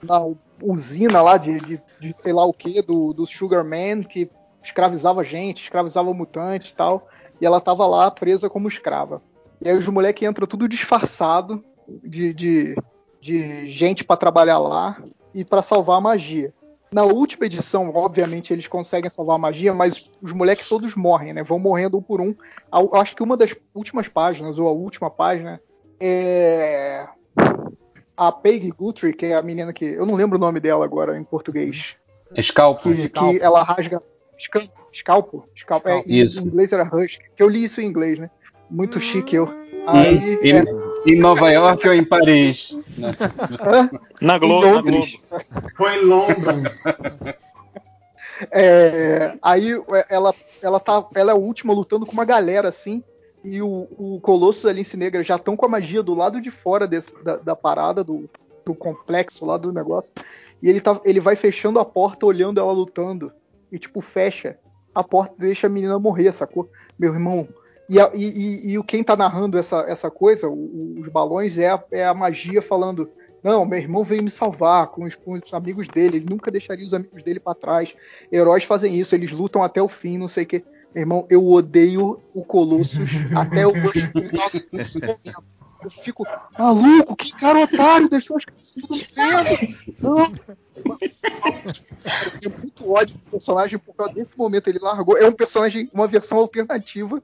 na 0.06 0.22
usina 0.62 1.22
lá 1.22 1.38
de, 1.38 1.60
de, 1.60 1.82
de 2.00 2.14
sei 2.14 2.32
lá 2.32 2.46
o 2.46 2.54
que, 2.54 2.82
do, 2.82 3.14
do 3.14 3.28
Sugar 3.28 3.64
Man, 3.64 4.04
que 4.04 4.30
escravizava 4.64 5.24
gente, 5.24 5.64
escravizava 5.64 6.14
mutantes 6.14 6.72
e 6.72 6.76
tal. 6.76 7.08
E 7.40 7.46
ela 7.46 7.60
tava 7.60 7.86
lá 7.86 8.10
presa 8.10 8.50
como 8.50 8.68
escrava. 8.68 9.22
E 9.62 9.70
aí 9.70 9.78
os 9.78 9.88
moleques 9.88 10.28
entram 10.28 10.48
tudo 10.48 10.68
disfarçado 10.68 11.64
de, 12.04 12.34
de, 12.34 12.78
de 13.22 13.68
gente 13.68 14.04
para 14.04 14.18
trabalhar 14.18 14.60
lá 14.60 15.02
e 15.34 15.44
para 15.44 15.62
salvar 15.62 15.98
a 15.98 16.02
magia. 16.02 16.54
Na 16.92 17.04
última 17.04 17.46
edição, 17.46 17.92
obviamente, 17.94 18.54
eles 18.54 18.68
conseguem 18.68 19.10
salvar 19.10 19.36
a 19.36 19.40
magia, 19.40 19.74
mas 19.74 20.10
os 20.22 20.32
moleques 20.32 20.70
todos 20.70 20.96
morrem, 20.96 21.34
né? 21.34 21.44
Vão 21.44 21.60
morrendo 21.60 21.98
um 21.98 22.02
por 22.02 22.22
um. 22.22 22.34
Eu 22.72 22.96
acho 22.96 23.16
que 23.16 23.24
uma 23.24 23.36
das 23.36 23.54
últimas 23.74 24.08
páginas, 24.08 24.58
ou 24.58 24.68
a 24.68 24.72
última 24.72 25.10
página, 25.10 25.60
é. 26.00 27.06
A 28.18 28.32
Peggy 28.32 28.72
Guthrie, 28.72 29.14
que 29.14 29.26
é 29.28 29.36
a 29.36 29.42
menina 29.42 29.74
que. 29.74 29.86
Eu 29.86 30.06
não 30.06 30.16
lembro 30.16 30.38
o 30.38 30.42
nome 30.42 30.60
dela 30.60 30.86
agora 30.86 31.18
em 31.20 31.24
português. 31.24 31.96
Scalpo. 32.42 32.94
Que, 32.94 33.10
que 33.10 33.40
ela 33.42 33.62
rasga. 33.64 34.02
Escalpo. 34.38 34.72
Escalpo. 34.92 35.50
escalpo. 35.56 35.90
É, 35.90 36.00
em- 36.00 36.20
Isso. 36.22 36.42
Em 36.42 36.48
inglês 36.48 36.72
era 36.72 36.84
Husk. 36.84 37.20
Que 37.36 37.44
eu 37.44 37.50
li 37.50 37.64
isso 37.64 37.82
em 37.82 37.86
inglês, 37.86 38.18
né? 38.20 38.30
Muito 38.70 39.00
chique 39.00 39.36
eu. 39.36 39.46
Hum, 39.46 39.84
Aí. 39.88 40.40
em, 40.42 40.58
é, 40.58 40.64
em 41.06 41.20
Nova 41.20 41.52
York 41.52 41.88
ou 41.88 41.94
em 41.94 42.04
Paris? 42.04 42.74
né? 42.98 43.12
Na 44.22 44.38
Em 44.38 44.40
Globo, 44.40 44.66
na 44.66 44.74
Londres. 44.74 45.20
Globo. 45.30 45.46
Foi 45.76 45.96
em 45.96 46.06
London. 46.06 46.64
É, 48.52 49.34
aí 49.42 49.72
ela, 50.10 50.34
ela, 50.62 50.80
tá, 50.80 51.06
ela 51.16 51.32
é 51.32 51.34
a 51.34 51.38
última 51.38 51.74
lutando 51.74 52.06
com 52.06 52.12
uma 52.12 52.26
galera 52.26 52.68
assim. 52.70 53.04
E 53.46 53.62
o, 53.62 53.88
o 53.98 54.20
Colossus 54.22 54.64
e 54.64 54.70
a 54.70 54.74
Lince 54.74 54.98
Negra 54.98 55.22
já 55.24 55.36
estão 55.36 55.56
com 55.56 55.66
a 55.66 55.70
magia 55.70 56.02
do 56.02 56.16
lado 56.16 56.42
de 56.42 56.50
fora 56.50 56.88
desse- 56.88 57.16
da, 57.24 57.38
da 57.38 57.56
parada, 57.56 58.04
do, 58.04 58.28
do 58.66 58.74
complexo 58.74 59.46
lá 59.46 59.56
do 59.56 59.72
negócio. 59.72 60.12
E 60.64 60.70
ele, 60.70 60.82
tá, 60.82 61.00
ele 61.06 61.20
vai 61.20 61.36
fechando 61.36 61.80
a 61.80 61.86
porta, 61.86 62.26
olhando 62.26 62.60
ela 62.60 62.72
lutando. 62.72 63.32
E 63.72 63.78
tipo, 63.78 64.02
fecha 64.02 64.58
a 64.94 65.04
porta 65.04 65.36
deixa 65.38 65.68
a 65.68 65.70
menina 65.70 66.00
morrer, 66.00 66.32
sacou? 66.32 66.70
Meu 66.98 67.14
irmão. 67.14 67.48
E, 67.88 68.00
a- 68.00 68.10
e, 68.16 68.70
e, 68.72 68.76
e 68.78 68.84
quem 68.84 69.04
tá 69.04 69.16
narrando 69.16 69.58
essa, 69.60 69.82
essa 69.88 70.10
coisa, 70.10 70.50
o- 70.50 70.96
os 71.00 71.08
balões, 71.10 71.58
é 71.60 71.70
a, 71.70 71.84
é 71.92 72.06
a 72.06 72.14
magia 72.14 72.62
falando. 72.62 73.10
Não, 73.44 73.64
meu 73.64 73.78
irmão 73.78 74.04
veio 74.04 74.24
me 74.24 74.32
salvar 74.32 74.88
com 74.88 75.04
os, 75.04 75.16
com 75.16 75.34
os 75.34 75.54
amigos 75.54 75.88
dele. 75.88 76.18
Ele 76.18 76.26
nunca 76.28 76.50
deixaria 76.50 76.84
os 76.86 76.96
amigos 76.96 77.22
dele 77.22 77.40
pra 77.40 77.54
trás. 77.54 77.94
Heróis 78.32 78.64
fazem 78.64 78.96
isso, 78.96 79.14
eles 79.14 79.32
lutam 79.32 79.62
até 79.62 79.80
o 79.80 79.88
fim, 79.88 80.18
não 80.18 80.28
sei 80.28 80.46
o 80.46 80.48
que. 80.48 80.64
Meu 80.96 81.02
irmão, 81.02 81.28
eu 81.30 81.46
odeio 81.46 82.22
o 82.34 82.42
Colossus 82.42 83.10
até 83.36 83.68
hoje. 83.68 84.10
Nossa, 84.32 84.66
nesse 84.72 84.98
momento. 85.02 85.44
Eu 85.84 85.90
fico, 85.90 86.26
maluco, 86.58 87.18
que 87.18 87.34
cara 87.34 87.60
otário, 87.60 88.10
deixou 88.10 88.38
as 88.38 88.46
crianças 88.46 88.72
tudo 88.72 88.96
vendo. 88.96 90.40
Eu 92.16 92.40
tenho 92.40 92.58
muito 92.60 92.90
ódio 92.90 93.18
do 93.18 93.30
personagem 93.30 93.78
por 93.78 93.94
causa 93.94 94.14
desse 94.14 94.32
momento. 94.38 94.70
Ele 94.70 94.80
largou. 94.80 95.18
É 95.18 95.28
um 95.28 95.34
personagem, 95.34 95.90
uma 95.94 96.08
versão 96.08 96.38
alternativa. 96.38 97.22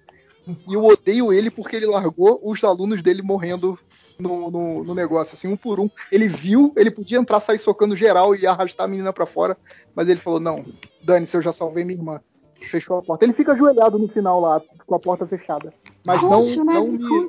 E 0.68 0.74
eu 0.74 0.84
odeio 0.84 1.32
ele 1.32 1.50
porque 1.50 1.78
ele 1.78 1.86
largou 1.86 2.42
os 2.44 2.62
alunos 2.66 3.02
dele 3.02 3.22
morrendo 3.22 3.80
no, 4.20 4.52
no, 4.52 4.84
no, 4.84 4.94
negócio, 4.94 5.34
assim, 5.34 5.48
um 5.48 5.56
por 5.56 5.80
um. 5.80 5.90
Ele 6.12 6.28
viu, 6.28 6.74
ele 6.76 6.92
podia 6.92 7.18
entrar, 7.18 7.40
sair 7.40 7.58
socando 7.58 7.96
geral 7.96 8.36
e 8.36 8.46
arrastar 8.46 8.86
a 8.86 8.90
menina 8.90 9.14
para 9.14 9.26
fora, 9.26 9.58
mas 9.96 10.10
ele 10.10 10.20
falou: 10.20 10.42
não, 10.42 10.66
dane-se, 11.02 11.38
eu 11.38 11.42
já 11.42 11.54
salvei 11.54 11.86
minha 11.86 11.98
irmã. 11.98 12.22
Fechou 12.62 12.98
a 12.98 13.02
porta. 13.02 13.26
Ele 13.26 13.34
fica 13.34 13.54
ajoelhado 13.54 13.98
no 13.98 14.08
final 14.08 14.40
lá, 14.40 14.62
com 14.86 14.96
a 14.96 15.00
porta 15.00 15.26
fechada. 15.26 15.74
Mas 16.06 16.22
não, 16.22 16.40
não 16.64 16.88
me. 16.88 17.26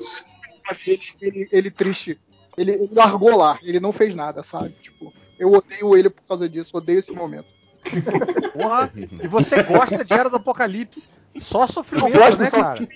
Ele, 1.20 1.48
ele, 1.50 1.70
triste. 1.70 2.18
Ele, 2.56 2.72
ele 2.72 2.90
largou 2.92 3.36
lá, 3.36 3.58
ele 3.62 3.80
não 3.80 3.92
fez 3.92 4.14
nada, 4.14 4.42
sabe? 4.42 4.70
Tipo, 4.80 5.12
eu 5.38 5.52
odeio 5.52 5.96
ele 5.96 6.10
por 6.10 6.22
causa 6.22 6.48
disso, 6.48 6.76
odeio 6.76 6.98
esse 6.98 7.12
momento. 7.12 7.46
Porra, 8.54 8.92
e 8.94 9.26
você 9.26 9.62
gosta 9.62 10.04
de 10.04 10.12
Era 10.12 10.30
do 10.30 10.36
Apocalipse. 10.36 11.08
Só 11.38 11.66
sofrimento, 11.66 12.38
né, 12.38 12.50
cara? 12.50 12.88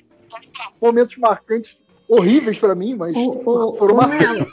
Momentos 0.80 1.16
marcantes 1.16 1.78
horríveis 2.08 2.58
para 2.58 2.74
mim, 2.74 2.94
mas 2.94 3.16
o, 3.16 3.30
o, 3.30 3.76
foram 3.76 3.96
marcantes. 3.96 4.52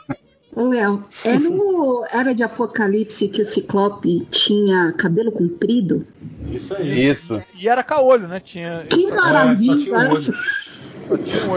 Ô, 0.56 0.68
Léo, 0.68 1.04
é 1.26 1.38
no 1.38 2.06
Era 2.12 2.34
de 2.34 2.44
Apocalipse 2.44 3.28
que 3.28 3.42
o 3.42 3.46
Ciclope 3.46 4.26
tinha 4.26 4.92
cabelo 4.94 5.32
comprido? 5.32 6.06
Isso 6.52 6.76
aí. 6.76 7.10
Isso. 7.10 7.42
E 7.60 7.68
era 7.68 7.84
caolho, 7.84 8.28
né? 8.28 8.40
Tinha, 8.40 8.86
que 8.90 9.08
maravilha! 9.08 9.74
É, 9.74 9.78
tinha 9.78 9.98
um 9.98 10.12
olho. 10.12 10.34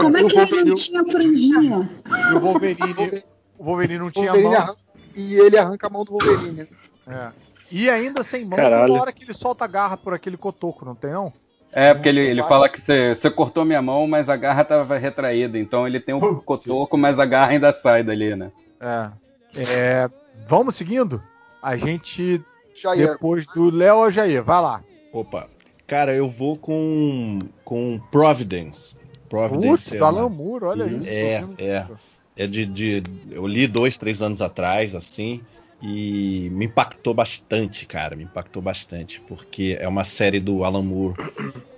Como 0.01 0.17
é 0.17 0.23
que 0.23 0.37
ele 0.39 0.63
não 0.63 0.75
tinha 0.75 1.05
franjinha? 1.05 1.89
E 2.31 2.33
o 2.33 2.39
Wolverine, 2.39 3.23
o 3.57 3.63
Wolverine 3.63 3.99
não 3.99 4.11
tinha 4.11 4.31
Wolverine 4.31 4.55
mão. 4.55 4.75
e 5.15 5.35
ele 5.35 5.57
arranca 5.57 5.87
a 5.87 5.89
mão 5.89 6.03
do 6.03 6.11
Wolverine. 6.11 6.67
É. 7.07 7.29
E 7.71 7.89
ainda 7.89 8.23
sem 8.23 8.45
mão, 8.45 8.57
Caralho. 8.57 8.87
toda 8.87 9.01
hora 9.01 9.11
que 9.11 9.23
ele 9.23 9.33
solta 9.33 9.65
a 9.65 9.67
garra 9.67 9.97
por 9.97 10.13
aquele 10.13 10.37
cotoco, 10.37 10.85
não 10.85 10.95
tem 10.95 11.11
não? 11.11 11.31
É, 11.71 11.93
porque 11.93 12.09
ele, 12.09 12.21
ele 12.21 12.43
fala 12.43 12.69
que 12.69 12.79
você 12.79 13.29
cortou 13.29 13.65
minha 13.65 13.81
mão, 13.81 14.07
mas 14.07 14.29
a 14.29 14.35
garra 14.35 14.63
tava 14.63 14.97
retraída. 14.97 15.59
Então 15.59 15.85
ele 15.85 15.99
tem 15.99 16.15
um 16.15 16.35
cotoco, 16.35 16.97
mas 16.97 17.19
a 17.19 17.25
garra 17.25 17.51
ainda 17.51 17.71
sai 17.73 18.03
dali, 18.03 18.35
né? 18.35 18.51
É. 18.79 19.11
é 19.55 20.09
vamos 20.47 20.75
seguindo? 20.75 21.21
A 21.61 21.75
gente. 21.75 22.43
Jair. 22.75 23.11
Depois 23.11 23.45
do 23.47 23.69
Léo 23.71 23.97
ou 23.97 24.11
Jair, 24.11 24.43
vai 24.43 24.61
lá. 24.61 24.83
Opa. 25.11 25.49
Cara, 25.85 26.13
eu 26.13 26.29
vou 26.29 26.57
com. 26.57 27.39
com 27.63 27.99
Providence. 28.11 28.97
Providence. 29.29 29.67
Putz, 29.67 29.95
é 29.95 29.97
da 29.97 30.09
uma... 30.09 30.21
Lamour, 30.21 30.63
olha 30.63 30.85
uhum. 30.85 30.97
isso. 30.97 31.09
É, 31.09 31.43
é. 31.57 31.87
É 32.35 32.45
de, 32.45 32.65
de. 32.65 33.03
Eu 33.31 33.47
li 33.47 33.67
dois, 33.67 33.97
três 33.97 34.21
anos 34.21 34.41
atrás, 34.41 34.93
assim. 34.93 35.41
E 35.81 36.49
me 36.51 36.65
impactou 36.65 37.13
bastante, 37.13 37.85
cara. 37.85 38.15
Me 38.15 38.23
impactou 38.23 38.61
bastante. 38.61 39.19
Porque 39.21 39.77
é 39.79 39.87
uma 39.87 40.03
série 40.03 40.39
do 40.39 40.63
Alan 40.63 40.83
Moore, 40.83 41.15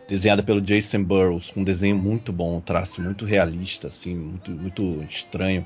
desenhada 0.08 0.44
pelo 0.44 0.62
Jason 0.62 1.04
Burrows, 1.04 1.52
com 1.52 1.62
um 1.62 1.64
desenho 1.64 1.98
muito 1.98 2.34
bom, 2.34 2.58
um 2.58 2.62
traço 2.62 3.02
muito 3.02 3.26
realista, 3.26 3.88
assim, 3.88 4.16
muito, 4.16 4.52
muito 4.52 5.04
estranho. 5.10 5.66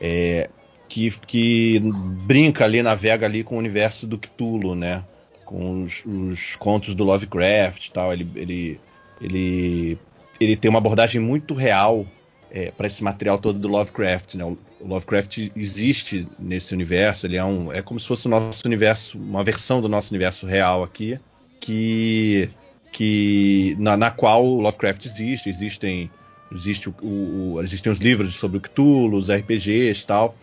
É, 0.00 0.48
que, 0.88 1.10
que 1.26 1.80
brinca 2.26 2.64
ali, 2.64 2.82
navega 2.82 3.26
ali 3.26 3.44
com 3.44 3.56
o 3.56 3.58
universo 3.58 4.06
do 4.06 4.18
Cthulhu, 4.18 4.74
né? 4.74 5.04
Com 5.44 5.82
os, 5.82 6.04
os 6.04 6.56
contos 6.56 6.94
do 6.94 7.04
Lovecraft 7.04 7.86
e 7.86 7.90
tal. 7.90 8.12
Ele, 8.12 8.28
ele, 8.34 8.80
ele, 9.20 9.98
ele 10.40 10.56
tem 10.56 10.68
uma 10.68 10.78
abordagem 10.78 11.20
muito 11.20 11.54
real 11.54 12.06
é, 12.50 12.70
para 12.70 12.86
esse 12.86 13.02
material 13.02 13.38
todo 13.38 13.58
do 13.58 13.68
Lovecraft. 13.68 14.34
Né? 14.34 14.44
O 14.44 14.58
Lovecraft 14.80 15.50
existe 15.56 16.26
nesse 16.38 16.74
universo, 16.74 17.26
ele 17.26 17.36
é 17.36 17.44
um, 17.44 17.72
é 17.72 17.82
como 17.82 17.98
se 17.98 18.06
fosse 18.06 18.26
o 18.26 18.30
nosso 18.30 18.66
universo, 18.66 19.18
uma 19.18 19.42
versão 19.42 19.80
do 19.80 19.88
nosso 19.88 20.10
universo 20.10 20.46
real 20.46 20.82
aqui, 20.82 21.18
que, 21.60 22.48
que 22.92 23.76
na, 23.78 23.96
na 23.96 24.10
qual 24.10 24.44
o 24.44 24.60
Lovecraft 24.60 25.06
existe, 25.06 25.48
existem 25.48 26.10
existe 26.52 26.88
o, 26.88 26.94
o, 27.02 27.62
existem 27.62 27.92
os 27.92 27.98
livros 27.98 28.34
sobre 28.34 28.58
o 28.58 28.60
Cthulhu, 28.60 29.16
os 29.16 29.30
RPGs 29.30 30.06
tal, 30.06 30.36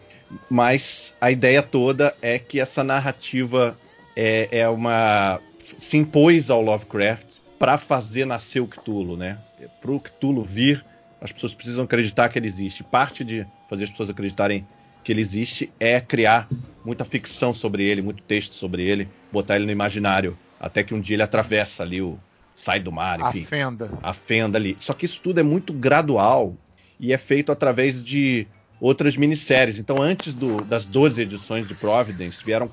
mas 0.49 1.14
a 1.19 1.32
ideia 1.32 1.61
toda 1.61 2.15
é 2.22 2.40
que 2.40 2.60
essa 2.60 2.84
narrativa 2.84 3.77
é, 4.15 4.60
é 4.60 4.69
uma 4.69 5.40
se 5.80 5.98
impôs 5.98 6.49
ao 6.49 6.61
Lovecraft 6.61 7.40
para 7.57 7.77
fazer 7.77 8.26
nascer 8.26 8.60
o 8.60 8.68
Cthulhu, 8.68 9.18
né? 9.18 9.38
Para 9.82 9.91
o 9.91 9.99
Cthulhu 9.99 10.44
vir 10.44 10.86
as 11.19 11.32
pessoas 11.32 11.56
precisam 11.56 11.86
acreditar 11.86 12.30
que 12.30 12.38
ele 12.38 12.48
existe. 12.48 12.84
Parte 12.84 13.23
de 13.23 13.48
fazer 13.68 13.86
as 13.86 13.90
pessoas 13.90 14.10
acreditarem 14.10 14.65
que 15.03 15.11
ele 15.11 15.22
existe 15.22 15.72
é 15.80 15.99
criar 15.99 16.48
muita 16.84 17.06
ficção 17.06 17.53
sobre 17.53 17.84
ele, 17.84 18.02
muito 18.02 18.22
texto 18.23 18.53
sobre 18.53 18.84
ele, 18.84 19.07
botar 19.32 19.56
ele 19.56 19.65
no 19.65 19.72
imaginário, 19.72 20.38
até 20.60 20.84
que 20.84 20.94
um 20.94 20.99
dia 20.99 21.15
ele 21.15 21.23
atravessa 21.23 21.84
ali 21.84 22.02
o 22.02 22.19
sai 22.56 22.80
do 22.80 22.91
mar, 22.91 23.19
enfim. 23.19 23.44
A 23.44 23.48
fenda. 23.48 23.91
A 24.02 24.14
fenda 24.14 24.57
ali. 24.57 24.76
Só 24.80 24.94
que 24.94 25.06
isso 25.06 25.22
tudo 25.22 25.40
é 25.40 25.44
muito 25.44 25.72
gradual 25.73 26.56
e 26.99 27.14
é 27.14 27.18
feito 27.18 27.52
através 27.52 28.03
de 28.03 28.48
outras 28.80 29.15
minisséries. 29.15 29.77
Então, 29.77 30.02
antes 30.02 30.34
do, 30.34 30.64
das 30.64 30.86
12 30.86 31.22
edições 31.22 31.68
de 31.68 31.76
Providence, 31.76 32.44
vieram 32.44 32.72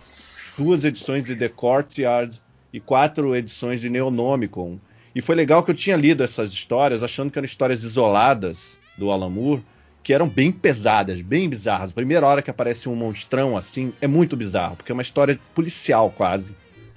duas 0.56 0.84
edições 0.84 1.24
de 1.24 1.36
The 1.36 1.48
Courtyard 1.48 2.40
e 2.72 2.80
quatro 2.80 3.34
edições 3.36 3.80
de 3.80 3.90
Neonomicon, 3.90 4.78
e 5.14 5.20
foi 5.20 5.34
legal 5.34 5.62
que 5.62 5.70
eu 5.70 5.74
tinha 5.74 5.96
lido 5.96 6.22
essas 6.22 6.52
histórias, 6.52 7.02
achando 7.02 7.30
que 7.30 7.38
eram 7.38 7.44
histórias 7.44 7.82
isoladas 7.82 8.78
do 8.96 9.10
Alan 9.10 9.28
Moore, 9.28 9.62
que 10.02 10.12
eram 10.12 10.28
bem 10.28 10.50
pesadas, 10.50 11.20
bem 11.20 11.48
bizarras. 11.48 11.90
A 11.90 11.94
primeira 11.94 12.26
hora 12.26 12.40
que 12.40 12.50
aparece 12.50 12.88
um 12.88 12.96
monstrão 12.96 13.56
assim 13.56 13.92
é 14.00 14.06
muito 14.06 14.36
bizarro, 14.36 14.76
porque 14.76 14.90
é 14.90 14.94
uma 14.94 15.02
história 15.02 15.38
policial 15.54 16.10
quase. 16.10 16.54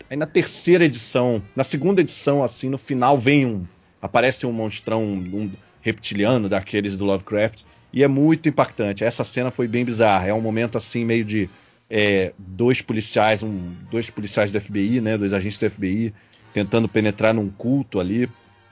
Aí 0.10 0.18
na 0.18 0.26
terceira 0.26 0.86
edição, 0.86 1.41
na 1.56 1.64
segunda 1.64 2.02
edição, 2.02 2.44
assim, 2.44 2.69
no 2.69 2.77
final 2.77 3.18
vem 3.18 3.45
um. 3.45 3.65
Aparece 4.02 4.45
um 4.45 4.52
monstrão, 4.52 5.03
um 5.03 5.52
reptiliano 5.82 6.48
daqueles 6.48 6.95
do 6.95 7.06
Lovecraft. 7.06 7.61
E 7.91 8.03
é 8.03 8.07
muito 8.07 8.49
impactante. 8.49 9.03
Essa 9.03 9.23
cena 9.23 9.52
foi 9.52 9.68
bem 9.68 9.86
bizarra. 9.86 10.27
É 10.27 10.34
um 10.34 10.41
momento 10.41 10.77
assim, 10.77 11.06
meio 11.06 11.23
de 11.26 11.49
é, 11.90 12.34
dois 12.38 12.82
policiais, 12.82 13.41
um, 13.41 13.73
dois 13.90 14.10
policiais 14.10 14.52
do 14.52 14.60
FBI, 14.60 15.02
né? 15.02 15.18
Dois 15.18 15.34
agentes 15.34 15.57
do 15.57 15.69
FBI 15.69 16.14
tentando 16.56 16.88
penetrar 16.88 17.34
num 17.34 17.49
culto 17.49 17.99
ali, 17.99 18.30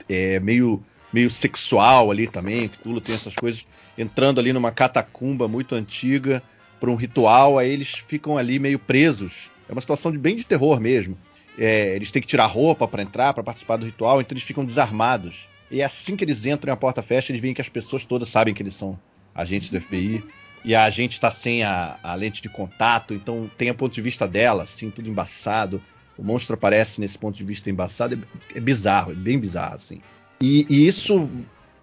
é, 0.08 0.40
meio, 0.40 0.82
meio 1.12 1.28
sexual 1.28 2.10
ali 2.10 2.26
também, 2.26 2.66
que 2.66 2.78
tem 3.02 3.14
essas 3.14 3.34
coisas, 3.34 3.66
entrando 3.98 4.40
ali 4.40 4.54
numa 4.54 4.72
catacumba 4.72 5.46
muito 5.46 5.74
antiga 5.74 6.42
para 6.80 6.90
um 6.90 6.94
ritual, 6.94 7.58
aí 7.58 7.70
eles 7.70 7.92
ficam 8.06 8.38
ali 8.38 8.58
meio 8.58 8.78
presos. 8.78 9.50
É 9.68 9.72
uma 9.72 9.80
situação 9.80 10.12
de 10.12 10.18
bem 10.18 10.36
de 10.36 10.44
terror 10.44 10.80
mesmo. 10.80 11.16
É, 11.58 11.94
eles 11.94 12.10
têm 12.10 12.20
que 12.20 12.28
tirar 12.28 12.46
roupa 12.46 12.86
para 12.88 13.02
entrar, 13.02 13.32
para 13.32 13.42
participar 13.42 13.76
do 13.76 13.86
ritual, 13.86 14.20
então 14.20 14.34
eles 14.34 14.44
ficam 14.44 14.64
desarmados. 14.64 15.48
E 15.70 15.80
é 15.80 15.84
assim 15.84 16.16
que 16.16 16.24
eles 16.24 16.44
entram 16.44 16.72
e 16.72 16.74
a 16.74 16.76
porta 16.76 17.02
fecha, 17.02 17.32
eles 17.32 17.40
veem 17.40 17.54
que 17.54 17.60
as 17.60 17.68
pessoas 17.68 18.04
todas 18.04 18.28
sabem 18.28 18.52
que 18.52 18.62
eles 18.62 18.74
são 18.74 18.98
agentes 19.34 19.70
do 19.70 19.80
FBI. 19.80 20.24
E 20.64 20.74
a 20.74 20.88
gente 20.90 21.12
está 21.12 21.30
sem 21.30 21.62
a, 21.62 21.98
a, 22.02 22.14
lente 22.14 22.40
de 22.40 22.48
contato, 22.48 23.12
então 23.12 23.50
tem 23.56 23.68
a 23.68 23.74
ponto 23.74 23.92
de 23.92 24.00
vista 24.00 24.26
dela, 24.26 24.62
assim, 24.62 24.90
tudo 24.90 25.08
embaçado 25.08 25.80
o 26.16 26.22
monstro 26.22 26.54
aparece 26.54 27.00
nesse 27.00 27.18
ponto 27.18 27.36
de 27.36 27.44
vista 27.44 27.70
embaçado, 27.70 28.14
é, 28.14 28.58
é 28.58 28.60
bizarro, 28.60 29.12
é 29.12 29.14
bem 29.14 29.38
bizarro, 29.38 29.76
assim. 29.76 30.00
E, 30.40 30.66
e 30.68 30.86
isso, 30.86 31.28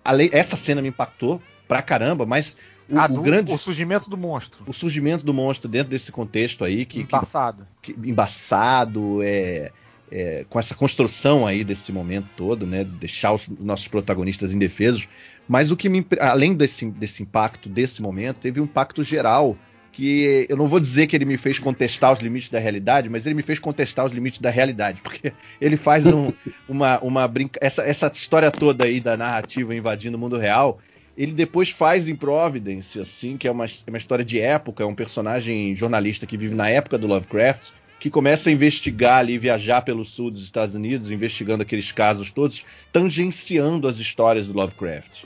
além, 0.04 0.30
essa 0.32 0.56
cena 0.56 0.82
me 0.82 0.90
impactou 0.90 1.42
pra 1.68 1.82
caramba, 1.82 2.26
mas 2.26 2.58
o, 2.90 3.00
ah, 3.00 3.08
do, 3.08 3.20
o, 3.20 3.24
grande. 3.24 3.52
O 3.54 3.58
surgimento 3.58 4.10
do 4.10 4.18
monstro. 4.18 4.64
O 4.68 4.74
surgimento 4.74 5.26
do 5.26 5.34
monstro 5.34 5.70
dentro 5.70 5.90
desse 5.90 6.12
contexto 6.12 6.64
aí. 6.64 6.86
Que, 6.86 7.02
embaçado. 7.02 7.68
Que, 7.82 7.94
que, 7.94 8.10
embaçado, 8.10 9.22
é, 9.24 9.72
é, 10.12 10.46
com 10.50 10.60
essa 10.60 10.76
construção 10.76 11.48
aí 11.48 11.64
desse 11.64 11.92
momento 11.92 12.28
todo, 12.36 12.66
né? 12.66 12.84
Deixar 12.84 13.34
os 13.34 13.48
nossos 13.48 13.88
protagonistas 13.88 14.54
indefesos. 14.54 15.08
Mas 15.48 15.72
o 15.72 15.78
que 15.78 15.90
me. 15.90 16.06
Além 16.20 16.54
desse, 16.54 16.86
desse 16.90 17.24
impacto 17.24 17.70
desse 17.70 18.02
momento, 18.02 18.38
teve 18.38 18.60
um 18.60 18.66
impacto 18.66 19.04
geral 19.04 19.58
que 19.92 20.46
eu 20.50 20.56
não 20.56 20.68
vou 20.68 20.80
dizer 20.80 21.08
que 21.08 21.16
ele 21.16 21.26
me 21.26 21.38
fez 21.38 21.60
contestar 21.60 22.14
os 22.14 22.20
limites 22.20 22.50
da 22.50 22.60
realidade, 22.60 23.10
mas 23.10 23.26
ele 23.26 23.36
me 23.36 23.42
fez 23.42 23.60
contestar 23.60 24.06
os 24.06 24.14
limites 24.14 24.40
da 24.40 24.50
realidade, 24.50 25.02
porque 25.04 25.34
ele 25.60 25.76
faz 25.76 26.06
um, 26.06 26.32
uma, 26.68 27.00
uma 27.02 27.28
brinca... 27.28 27.60
essa, 27.62 27.84
essa 27.84 28.10
história 28.14 28.50
toda 28.50 28.86
aí 28.86 29.00
da 29.00 29.18
narrativa 29.18 29.76
invadindo 29.76 30.16
o 30.16 30.20
mundo 30.20 30.38
real, 30.38 30.80
ele 31.18 31.34
depois 31.34 31.70
faz 31.70 32.08
em 32.08 32.16
Providence, 32.16 33.00
assim, 33.00 33.38
que 33.38 33.48
é 33.48 33.52
uma, 33.52 33.66
uma 33.88 33.98
história 33.98 34.24
de 34.24 34.40
época, 34.40 34.84
é 34.84 34.88
um 34.88 34.96
personagem 34.96 35.76
jornalista 35.76 36.26
que 36.26 36.38
vive 36.38 36.56
na 36.56 36.70
época 36.70 36.98
do 36.98 37.08
Lovecraft, 37.08 37.70
que 38.00 38.10
começa 38.10 38.50
a 38.50 38.54
investigar 38.54 39.20
ali, 39.20 39.38
viajar 39.38 39.82
pelo 39.82 40.04
sul 40.04 40.32
dos 40.32 40.44
Estados 40.44 40.74
Unidos, 40.74 41.12
investigando 41.12 41.62
aqueles 41.62 41.92
casos 41.92 42.32
todos, 42.32 42.66
tangenciando 42.92 43.88
as 43.88 44.00
histórias 44.00 44.48
do 44.48 44.54
Lovecraft 44.54 45.26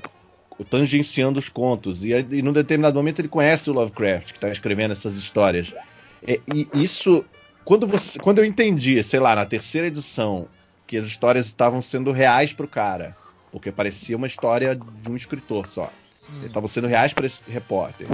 tangenciando 0.63 1.39
os 1.39 1.49
contos. 1.49 2.05
E, 2.05 2.11
e 2.11 2.41
num 2.41 2.53
determinado 2.53 2.95
momento 2.95 3.19
ele 3.19 3.27
conhece 3.27 3.69
o 3.69 3.73
Lovecraft, 3.73 4.31
que 4.31 4.37
está 4.37 4.49
escrevendo 4.49 4.91
essas 4.91 5.15
histórias. 5.15 5.73
E, 6.25 6.39
e, 6.53 6.69
isso, 6.81 7.25
quando, 7.65 7.85
você, 7.85 8.17
quando 8.19 8.39
eu 8.39 8.45
entendi, 8.45 9.03
sei 9.03 9.19
lá, 9.19 9.35
na 9.35 9.45
terceira 9.45 9.87
edição, 9.87 10.47
que 10.87 10.97
as 10.97 11.05
histórias 11.05 11.47
estavam 11.47 11.81
sendo 11.81 12.11
reais 12.11 12.53
para 12.53 12.65
o 12.65 12.69
cara, 12.69 13.13
porque 13.55 13.71
parecia 13.71 14.17
uma 14.17 14.27
história 14.27 14.75
de 14.75 15.09
um 15.09 15.15
escritor 15.15 15.65
só. 15.65 15.89
Hum. 16.29 16.45
Estavam 16.45 16.67
sendo 16.67 16.87
reais 16.87 17.13
para 17.13 17.25
esse 17.25 17.39
repórter. 17.47 18.05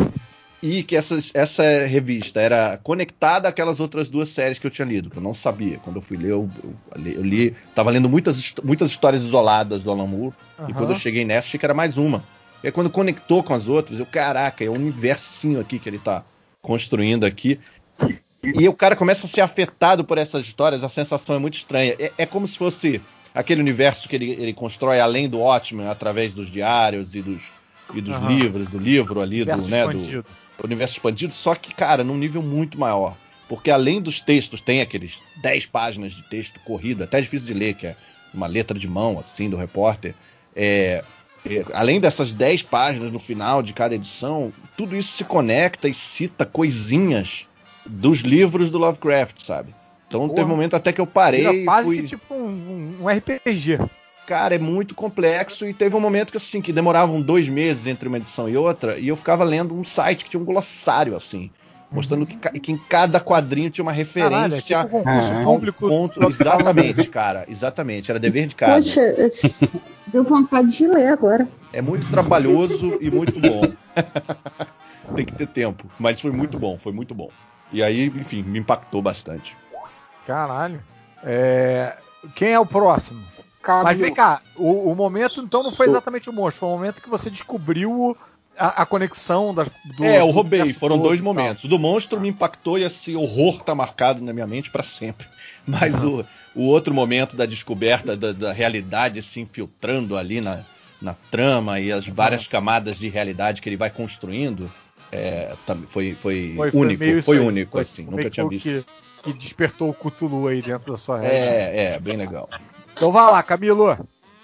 e 0.62 0.84
que 0.84 0.96
essas, 0.96 1.32
essa 1.34 1.64
revista 1.88 2.40
era 2.40 2.78
conectada 2.84 3.50
àquelas 3.50 3.80
outras 3.80 4.08
duas 4.08 4.30
séries 4.30 4.60
que 4.60 4.68
eu 4.68 4.70
tinha 4.70 4.88
lido, 4.88 5.10
que 5.10 5.18
eu 5.18 5.24
não 5.24 5.34
sabia. 5.34 5.80
Quando 5.80 5.96
eu 5.96 6.02
fui 6.04 6.16
ler, 6.16 6.30
eu, 6.30 6.48
eu, 6.64 7.12
eu 7.14 7.24
li, 7.24 7.56
tava 7.74 7.90
lendo 7.90 8.08
muitas, 8.08 8.54
muitas 8.64 8.92
histórias 8.92 9.24
isoladas 9.24 9.82
do 9.82 9.90
Alan 9.90 10.06
Moore, 10.06 10.36
uhum. 10.60 10.70
e 10.70 10.74
quando 10.74 10.92
eu 10.92 10.96
cheguei 10.96 11.26
nessa, 11.26 11.48
achei 11.48 11.60
que 11.60 11.66
era 11.66 11.74
mais 11.74 11.98
uma. 11.98 12.24
E 12.64 12.68
aí, 12.68 12.72
quando 12.72 12.92
conectou 12.92 13.42
com 13.42 13.56
as 13.56 13.68
outras, 13.68 13.98
eu, 13.98 14.06
caraca, 14.06 14.64
é 14.64 14.70
um 14.70 14.76
universinho 14.76 15.60
aqui 15.60 15.80
que 15.80 15.90
ele 15.90 15.98
tá 15.98 16.24
construindo 16.62 17.26
aqui. 17.26 17.60
E 18.44 18.70
o 18.70 18.74
cara 18.74 18.96
começa 18.96 19.26
a 19.26 19.30
ser 19.30 19.42
afetado 19.42 20.04
por 20.04 20.20
essas 20.20 20.46
histórias, 20.46 20.84
a 20.84 20.90
sensação 20.90 21.36
é 21.36 21.40
muito 21.40 21.56
estranha. 21.56 21.96
É, 21.98 22.12
é 22.20 22.26
como 22.28 22.48
se 22.48 22.60
fosse 22.60 23.02
aquele 23.34 23.62
universo 23.62 24.08
que 24.08 24.16
ele, 24.16 24.32
ele 24.32 24.54
constrói 24.54 25.00
além 25.00 25.30
do 25.30 25.40
Watchmen, 25.40 25.88
através 25.88 26.34
dos 26.34 26.50
diários 26.50 27.16
e 27.16 27.22
dos, 27.22 27.42
e 27.94 28.02
dos 28.02 28.18
uhum. 28.18 28.38
livros, 28.38 28.70
do 28.70 28.78
livro 28.78 29.22
ali, 29.22 29.44
do, 29.44 29.58
né, 29.68 29.88
do, 29.88 30.26
universo 30.64 30.96
expandido, 30.96 31.34
só 31.34 31.56
que, 31.56 31.74
cara, 31.74 32.04
num 32.04 32.18
nível 32.18 32.42
muito 32.42 32.80
maior. 32.80 33.16
Porque 33.48 33.70
além 33.70 34.02
dos 34.02 34.22
textos, 34.22 34.62
tem 34.62 34.82
aqueles 34.82 35.20
10 35.42 35.66
páginas 35.66 36.14
de 36.14 36.24
texto 36.30 36.60
corrido, 36.62 37.04
até 37.04 37.20
difícil 37.20 37.48
de 37.48 37.54
ler, 37.54 37.74
que 37.74 37.88
é 37.88 37.96
uma 38.34 38.48
letra 38.48 38.78
de 38.78 38.88
mão, 38.88 39.20
assim, 39.20 39.50
do 39.50 39.58
repórter. 39.58 40.16
É, 40.56 41.04
é, 41.46 41.66
além 41.74 42.00
dessas 42.00 42.32
10 42.32 42.64
páginas 42.64 43.12
no 43.12 43.20
final 43.20 43.62
de 43.62 43.74
cada 43.74 43.96
edição, 43.96 44.54
tudo 44.78 44.96
isso 44.96 45.18
se 45.18 45.24
conecta 45.24 45.90
e 45.90 45.94
cita 45.94 46.46
coisinhas 46.46 47.48
dos 47.86 48.20
livros 48.20 48.72
do 48.72 48.78
Lovecraft, 48.78 49.42
sabe? 49.42 49.74
Então 50.12 50.28
Porra. 50.28 50.36
teve 50.36 50.48
um 50.48 50.50
momento 50.50 50.76
até 50.76 50.92
que 50.92 51.00
eu 51.00 51.08
parei. 51.08 51.48
Vira 51.48 51.64
quase 51.64 51.88
fui... 51.88 51.98
que 52.02 52.08
tipo 52.10 52.34
um, 52.34 52.98
um 53.02 53.08
RPG. 53.08 53.80
Cara, 54.28 54.56
é 54.56 54.60
muito 54.60 54.94
complexo 54.94 55.66
e 55.66 55.74
teve 55.74 55.96
um 55.96 56.00
momento 56.00 56.32
que 56.32 56.38
assim 56.38 56.62
que 56.62 56.74
demoravam 56.74 57.22
dois 57.22 57.48
meses 57.48 57.88
entre 57.88 58.08
uma 58.08 58.18
edição 58.18 58.48
e 58.50 58.56
outra 58.56 59.00
e 59.00 59.08
eu 59.08 59.16
ficava 59.16 59.44
lendo 59.44 59.74
um 59.74 59.84
site 59.84 60.24
que 60.24 60.30
tinha 60.30 60.42
um 60.42 60.46
glossário 60.46 61.16
assim, 61.16 61.50
mostrando 61.90 62.26
que, 62.26 62.38
que 62.60 62.72
em 62.72 62.78
cada 62.78 63.20
quadrinho 63.20 63.70
tinha 63.70 63.84
uma 63.84 63.92
referência. 63.92 64.30
Caralho, 64.30 64.56
é 64.56 64.62
tipo 64.62 64.98
um 64.98 65.04
concurso 65.04 65.34
ah, 65.34 65.44
público. 65.44 65.88
Ponto, 65.88 66.30
exatamente, 66.30 67.08
cara, 67.08 67.46
exatamente, 67.48 68.12
era 68.12 68.20
dever 68.20 68.48
de 68.48 68.56
casa. 68.56 68.86
Poxa, 68.86 69.72
deu 70.08 70.24
vontade 70.24 70.78
de 70.78 70.88
ler 70.88 71.08
agora. 71.08 71.48
É 71.74 71.82
muito 71.82 72.10
trabalhoso 72.10 72.98
e 73.02 73.10
muito 73.10 73.40
bom. 73.40 73.62
Tem 75.16 75.26
que 75.26 75.34
ter 75.34 75.48
tempo, 75.48 75.90
mas 75.98 76.22
foi 76.22 76.32
muito 76.32 76.60
bom, 76.60 76.78
foi 76.78 76.94
muito 76.94 77.16
bom. 77.16 77.30
E 77.74 77.82
aí, 77.82 78.06
enfim, 78.08 78.44
me 78.44 78.60
impactou 78.60 79.02
bastante. 79.02 79.56
Caralho. 80.26 80.82
É... 81.24 81.98
Quem 82.36 82.50
é 82.50 82.60
o 82.60 82.66
próximo? 82.66 83.22
Camilo. 83.62 83.84
Mas 83.84 83.98
vem 83.98 84.14
cá, 84.14 84.42
o, 84.56 84.92
o, 84.92 84.96
momento 84.96 85.40
então 85.42 85.62
não 85.62 85.72
foi 85.72 85.88
exatamente 85.88 86.30
o 86.30 86.34
monstro, 86.34 86.62
foi 86.62 86.70
o 86.70 86.72
momento 86.72 87.02
que 87.02 87.10
você 87.10 87.30
descobriu 87.30 88.18
a, 88.58 88.82
a 88.82 88.86
conexão 88.86 89.54
das, 89.54 89.70
do. 89.96 90.04
É, 90.04 90.20
eu 90.20 90.30
roubei, 90.32 90.74
foram 90.74 90.98
dois 90.98 91.22
momentos. 91.22 91.64
O 91.64 91.68
do 91.68 91.80
monstro 91.80 92.20
me 92.20 92.30
impactou 92.30 92.78
e 92.78 92.84
esse 92.84 93.16
horror 93.16 93.62
tá 93.64 93.76
marcado 93.76 94.24
na 94.24 94.34
minha 94.34 94.48
mente 94.48 94.70
para 94.70 94.84
sempre. 94.84 95.28
Mas 95.66 96.04
o, 96.04 96.26
o 96.56 96.64
outro 96.64 96.94
momento 96.94 97.36
da 97.36 97.46
descoberta 97.46 98.18
da, 98.18 98.32
da, 98.32 98.52
realidade 98.52 99.22
se 99.22 99.40
infiltrando 99.40 100.18
ali 100.18 100.42
na, 100.42 100.62
na 101.02 101.16
trama 101.30 101.80
e 101.80 101.92
as 101.92 102.08
várias 102.08 102.48
camadas 102.48 102.98
de 102.98 103.10
realidade 103.10 103.62
que 103.62 103.70
ele 103.70 103.78
vai 103.78 103.90
construindo. 103.90 104.72
É, 105.12 105.54
foi, 105.88 106.16
foi, 106.16 106.16
foi, 106.16 106.56
único, 106.74 107.04
foi, 107.04 107.22
foi 107.22 107.40
único, 107.40 107.72
foi, 107.74 107.82
assim, 107.82 108.06
nunca 108.06 108.30
tinha 108.30 108.48
visto. 108.48 108.64
Que, 108.64 108.86
que 109.24 109.34
despertou 109.34 109.90
o 109.90 109.94
Cthulhu 109.94 110.48
aí 110.48 110.62
dentro 110.62 110.92
da 110.92 110.98
sua 110.98 111.20
realidade. 111.20 111.54
É, 111.54 111.94
é, 111.94 112.00
bem 112.00 112.18
legal. 112.18 112.50
Então 112.94 113.12
vai 113.12 113.32
lá, 113.32 113.44
Camilo. 113.44 113.98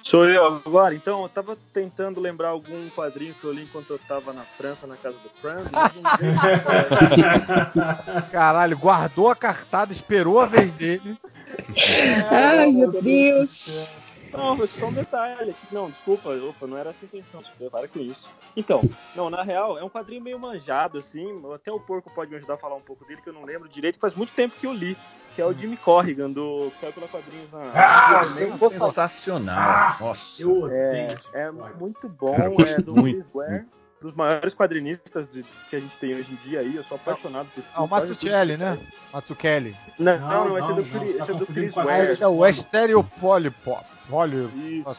Sou 0.07 0.25
eu 0.25 0.45
agora. 0.45 0.95
Então, 0.95 1.23
eu 1.23 1.29
tava 1.29 1.57
tentando 1.73 2.21
lembrar 2.21 2.49
algum 2.49 2.87
quadrinho 2.91 3.33
que 3.33 3.43
eu 3.43 3.51
li 3.51 3.63
enquanto 3.63 3.89
eu 3.89 3.99
tava 4.07 4.31
na 4.31 4.43
França, 4.43 4.87
na 4.87 4.95
casa 4.95 5.17
do 5.17 5.29
Fran. 5.41 5.65
Caralho, 8.31 8.77
guardou 8.77 9.29
a 9.29 9.35
cartada, 9.35 9.91
esperou 9.91 10.39
a 10.39 10.45
vez 10.45 10.71
dele. 10.71 11.17
Ai, 12.31 12.71
meu 12.71 13.01
Deus. 13.01 13.97
Não, 14.31 14.57
foi 14.57 14.67
só 14.67 14.87
um 14.87 14.93
detalhe. 14.93 15.55
Não, 15.71 15.89
desculpa, 15.89 16.29
opa, 16.29 16.67
não 16.67 16.77
era 16.77 16.89
essa 16.89 17.05
a 17.05 17.07
intenção. 17.07 17.41
Para 17.71 17.87
com 17.87 17.99
isso. 17.99 18.29
Então, 18.55 18.81
não, 19.15 19.29
na 19.29 19.43
real, 19.43 19.77
é 19.77 19.83
um 19.83 19.89
quadrinho 19.89 20.21
meio 20.21 20.39
manjado, 20.39 20.97
assim. 20.97 21.41
Até 21.53 21.71
o 21.71 21.79
Porco 21.79 22.09
pode 22.09 22.31
me 22.31 22.37
ajudar 22.37 22.55
a 22.55 22.57
falar 22.57 22.75
um 22.75 22.81
pouco 22.81 23.05
dele, 23.05 23.21
que 23.21 23.29
eu 23.29 23.33
não 23.33 23.45
lembro 23.45 23.69
direito. 23.69 23.99
Faz 23.99 24.15
muito 24.15 24.33
tempo 24.33 24.55
que 24.59 24.65
eu 24.67 24.73
li. 24.73 24.97
Que 25.35 25.41
é 25.41 25.45
o 25.45 25.53
Jimmy 25.53 25.77
Corrigan, 25.77 26.31
do, 26.31 26.71
que 26.71 26.79
saiu 26.79 26.93
pela 26.93 27.07
quadrinhos 27.07 27.51
na. 27.51 27.61
Ah, 27.75 28.21
é 28.39 28.69
sensacional. 28.69 29.55
Ah, 29.55 29.97
Nossa. 29.99 30.41
Eu 30.41 30.63
odeio. 30.63 31.15
É, 31.31 31.41
é 31.41 31.51
muito 31.51 32.09
bom. 32.09 32.35
Cara, 32.35 32.51
é 32.67 32.81
do 32.81 32.95
Ware 33.35 33.67
dos 34.01 34.13
maiores 34.13 34.53
quadrinistas 34.53 35.27
de, 35.27 35.43
que 35.69 35.75
a 35.75 35.79
gente 35.79 35.95
tem 35.97 36.15
hoje 36.15 36.31
em 36.31 36.49
dia 36.49 36.59
aí. 36.59 36.75
Eu 36.75 36.83
sou 36.83 36.95
apaixonado 36.95 37.47
por 37.53 37.63
Ah, 37.73 37.83
o 37.83 37.87
Matsukelli, 37.87 38.57
né? 38.57 38.77
Matsukelli. 39.13 39.75
Não, 39.97 40.19
não, 40.19 40.49
não, 40.49 40.57
esse 40.57 40.71
é 40.71 40.73
do, 40.73 40.85
não, 40.85 41.03
esse 41.03 41.21
é 41.21 41.33
do 41.33 41.45
Chris 41.45 41.73
Ware. 41.73 42.11
Esse 42.11 42.23
é 42.23 42.27
o 42.27 42.45
Estéreo 42.45 43.03
Polypop. 43.03 43.85
Olha, 44.11 44.49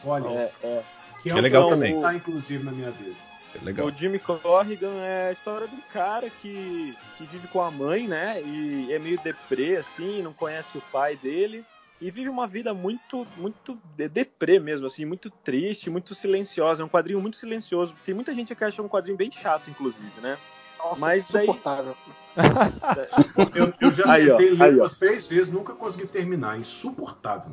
olha. 0.05 0.29
É, 0.29 0.51
é. 0.63 0.83
Que 1.21 1.29
é, 1.29 1.33
que 1.33 1.37
é 1.37 1.41
legal 1.41 1.69
também. 1.69 1.95
Está 1.95 2.13
inclusive 2.13 2.63
na 2.63 2.71
minha 2.71 2.91
vez. 2.91 3.15
É 3.55 3.65
legal. 3.65 3.87
O 3.87 3.91
Jimmy 3.91 4.19
Corrigan 4.19 4.93
é 5.01 5.29
a 5.29 5.31
história 5.31 5.67
de 5.67 5.75
um 5.75 5.81
cara 5.91 6.29
que, 6.29 6.95
que 7.17 7.23
vive 7.25 7.47
com 7.47 7.61
a 7.61 7.71
mãe, 7.71 8.07
né? 8.07 8.41
E 8.43 8.91
é 8.91 8.99
meio 8.99 9.19
deprê, 9.21 9.77
assim, 9.77 10.21
não 10.21 10.33
conhece 10.33 10.77
o 10.77 10.81
pai 10.91 11.15
dele. 11.15 11.65
E 12.01 12.09
vive 12.09 12.29
uma 12.29 12.47
vida 12.47 12.73
muito, 12.73 13.27
muito 13.35 13.77
deprê 13.95 14.57
mesmo, 14.57 14.87
assim, 14.87 15.03
muito 15.03 15.29
triste, 15.29 15.89
muito 15.89 16.15
silenciosa. 16.15 16.81
É 16.81 16.85
um 16.85 16.89
quadrinho 16.89 17.19
muito 17.19 17.35
silencioso. 17.35 17.93
Tem 18.05 18.15
muita 18.15 18.33
gente 18.33 18.55
que 18.55 18.63
acha 18.63 18.81
um 18.81 18.87
quadrinho 18.87 19.17
bem 19.17 19.29
chato, 19.29 19.69
inclusive, 19.69 20.09
né? 20.21 20.37
Nossa, 20.77 20.99
Mas 21.01 21.23
insuportável. 21.23 21.95
Daí... 22.35 23.09
eu, 23.53 23.73
eu, 23.81 23.91
já 23.91 24.09
aí, 24.09 24.27
tentei 24.27 24.51
ler 24.51 24.79
umas 24.79 24.93
três 24.93 25.27
vezes, 25.27 25.51
nunca 25.51 25.73
consegui 25.73 26.07
terminar. 26.07 26.57
Insuportável. 26.57 27.51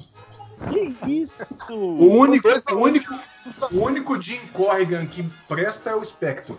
Que 0.70 1.10
isso? 1.10 1.58
O 1.68 2.06
único, 2.06 2.48
o 2.48 2.76
único, 2.76 3.14
o 3.72 3.84
único 3.84 4.22
Jim 4.22 4.40
Corrigan 4.52 5.06
que 5.06 5.24
presta 5.48 5.90
é 5.90 5.94
o 5.94 6.04
Spectre. 6.04 6.54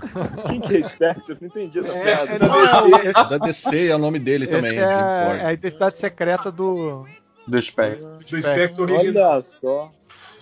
Quem 0.46 0.60
que 0.60 0.76
é 0.76 0.82
Spectre? 0.82 1.36
Não 1.40 1.48
entendi 1.48 1.78
essa 1.78 1.96
é, 1.96 2.04
piada. 2.04 2.32
É 2.32 2.38
da, 2.38 2.48
DC, 2.48 3.06
é 3.06 3.12
da 3.12 3.38
DC 3.38 3.86
é 3.88 3.94
o 3.94 3.98
nome 3.98 4.18
dele 4.18 4.44
Esse 4.44 4.52
também. 4.52 4.78
É, 4.78 4.82
é, 4.82 5.46
a 5.46 5.52
identidade 5.52 5.98
secreta 5.98 6.50
do. 6.50 7.06
Do 7.46 7.62
Spectre. 7.62 8.04
Do 8.04 8.40
Spectre 8.40 8.82
original. 8.82 9.32
Olha 9.32 9.42
só. 9.42 9.92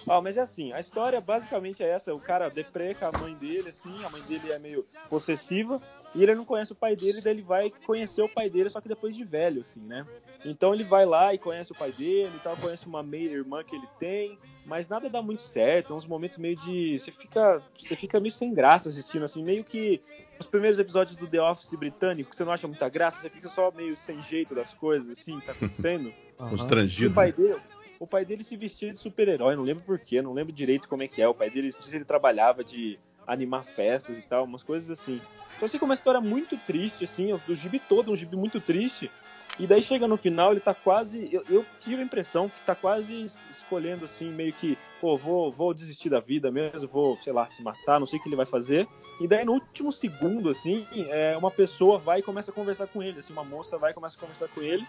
Ah, 0.09 0.21
mas 0.21 0.37
é 0.37 0.41
assim, 0.41 0.73
a 0.73 0.81
história 0.81 1.21
basicamente 1.21 1.83
é 1.83 1.89
essa, 1.89 2.15
o 2.15 2.21
cara 2.21 2.49
depreca 2.49 3.09
a 3.09 3.13
mãe 3.13 3.35
dele, 3.35 3.69
assim, 3.69 4.05
a 4.05 4.11
mãe 4.11 4.23
dele 4.23 4.51
é 4.51 4.59
meio 4.59 4.87
possessiva, 5.09 5.81
e 6.15 6.23
ele 6.23 6.35
não 6.35 6.45
conhece 6.45 6.73
o 6.73 6.77
pai 6.77 6.97
dele, 6.97 7.21
daí 7.21 7.35
ele 7.35 7.43
vai 7.43 7.71
conhecer 7.87 8.23
o 8.23 8.29
pai 8.29 8.49
dele, 8.49 8.71
só 8.71 8.81
que 8.81 8.89
depois 8.89 9.15
de 9.15 9.25
velho, 9.25 9.61
assim, 9.61 9.81
né? 9.81 10.07
Então 10.45 10.73
ele 10.73 10.85
vai 10.85 11.05
lá 11.05 11.35
e 11.35 11.39
conhece 11.39 11.73
o 11.73 11.75
pai 11.75 11.93
dele 11.93 12.33
e 12.35 12.41
tal, 12.41 12.57
conhece 12.57 12.87
uma 12.87 13.03
meia-irmã 13.03 13.63
que 13.63 13.75
ele 13.75 13.89
tem, 13.99 14.39
mas 14.65 14.89
nada 14.89 15.09
dá 15.09 15.21
muito 15.21 15.43
certo, 15.43 15.93
é 15.93 15.97
uns 15.97 16.07
momentos 16.07 16.39
meio 16.39 16.57
de. 16.57 16.99
Você 16.99 17.11
fica, 17.11 17.63
você 17.75 17.97
fica 17.97 18.21
meio 18.21 18.31
sem 18.31 18.55
graça 18.55 18.89
assistindo, 18.89 19.25
assim, 19.25 19.43
meio 19.43 19.65
que 19.65 20.01
os 20.39 20.47
primeiros 20.47 20.79
episódios 20.79 21.17
do 21.17 21.27
The 21.27 21.43
Office 21.43 21.75
britânico, 21.75 22.31
que 22.31 22.37
você 22.37 22.45
não 22.45 22.53
acha 22.53 22.69
muita 22.69 22.89
graça, 22.89 23.21
você 23.21 23.31
fica 23.31 23.49
só 23.49 23.71
meio 23.73 23.97
sem 23.97 24.23
jeito 24.23 24.55
das 24.55 24.73
coisas, 24.73 25.11
assim, 25.11 25.41
que 25.41 25.47
tá 25.47 25.53
acontecendo. 25.53 26.13
Constrangido. 26.37 27.11
O 27.11 27.15
pai 27.15 27.33
dele, 27.33 27.61
o 28.01 28.07
pai 28.07 28.25
dele 28.25 28.45
se 28.45 28.57
vestia 28.57 28.93
de 28.93 28.99
super-herói, 28.99 29.57
não 29.57 29.63
lembro 29.63 29.85
porquê, 29.85 30.23
não 30.23 30.33
lembro 30.33 30.53
direito 30.53 30.89
como 30.89 31.03
é 31.03 31.09
que 31.09 31.21
é. 31.21 31.29
O 31.29 31.35
pai 31.35 31.51
dele 31.51 31.69
diz 31.69 31.77
que 31.77 31.97
ele 31.97 32.05
trabalhava 32.05 32.63
de 32.63 32.99
animar 33.27 33.65
festas 33.65 34.19
e 34.19 34.23
tal, 34.23 34.45
umas 34.45 34.63
coisas 34.63 34.91
assim. 34.91 35.21
Só 35.59 35.67
sei 35.67 35.79
que 35.79 35.85
é 35.85 35.87
uma 35.87 35.95
história 35.95 36.21
muito 36.21 36.57
triste, 36.57 37.05
assim, 37.05 37.39
do 37.47 37.55
gibi 37.55 37.79
todo, 37.79 38.13
um 38.13 38.17
gibi 38.17 38.37
muito 38.37 38.61
triste. 38.61 39.11
E 39.59 39.67
daí 39.67 39.83
chega 39.83 40.07
no 40.07 40.17
final, 40.17 40.53
ele 40.53 40.61
tá 40.61 40.73
quase. 40.73 41.29
Eu, 41.33 41.43
eu, 41.51 41.67
tive 41.81 42.01
a 42.01 42.05
impressão 42.05 42.49
que 42.49 42.61
tá 42.63 42.75
quase 42.75 43.25
escolhendo 43.51 44.05
assim, 44.05 44.31
meio 44.31 44.53
que, 44.53 44.79
pô, 45.01 45.17
vou, 45.17 45.51
vou 45.51 45.75
desistir 45.75 46.09
da 46.09 46.21
vida 46.21 46.51
mesmo, 46.51 46.89
vou, 46.89 47.17
sei 47.21 47.33
lá, 47.33 47.49
se 47.51 47.61
matar, 47.63 47.99
não 47.99 48.07
sei 48.07 48.19
o 48.19 48.23
que 48.23 48.29
ele 48.29 48.37
vai 48.37 48.47
fazer. 48.47 48.87
E 49.21 49.27
daí 49.27 49.45
no 49.45 49.53
último 49.53 49.91
segundo, 49.91 50.49
assim, 50.49 50.87
é, 50.93 51.37
uma 51.37 51.51
pessoa 51.51 51.99
vai 51.99 52.21
e 52.21 52.23
começa 52.23 52.53
a 52.53 52.55
conversar 52.55 52.87
com 52.87 53.03
ele, 53.03 53.19
assim, 53.19 53.33
uma 53.33 53.43
moça 53.43 53.77
vai 53.77 53.91
e 53.91 53.95
começa 53.95 54.17
a 54.17 54.21
conversar 54.21 54.47
com 54.49 54.61
ele. 54.63 54.87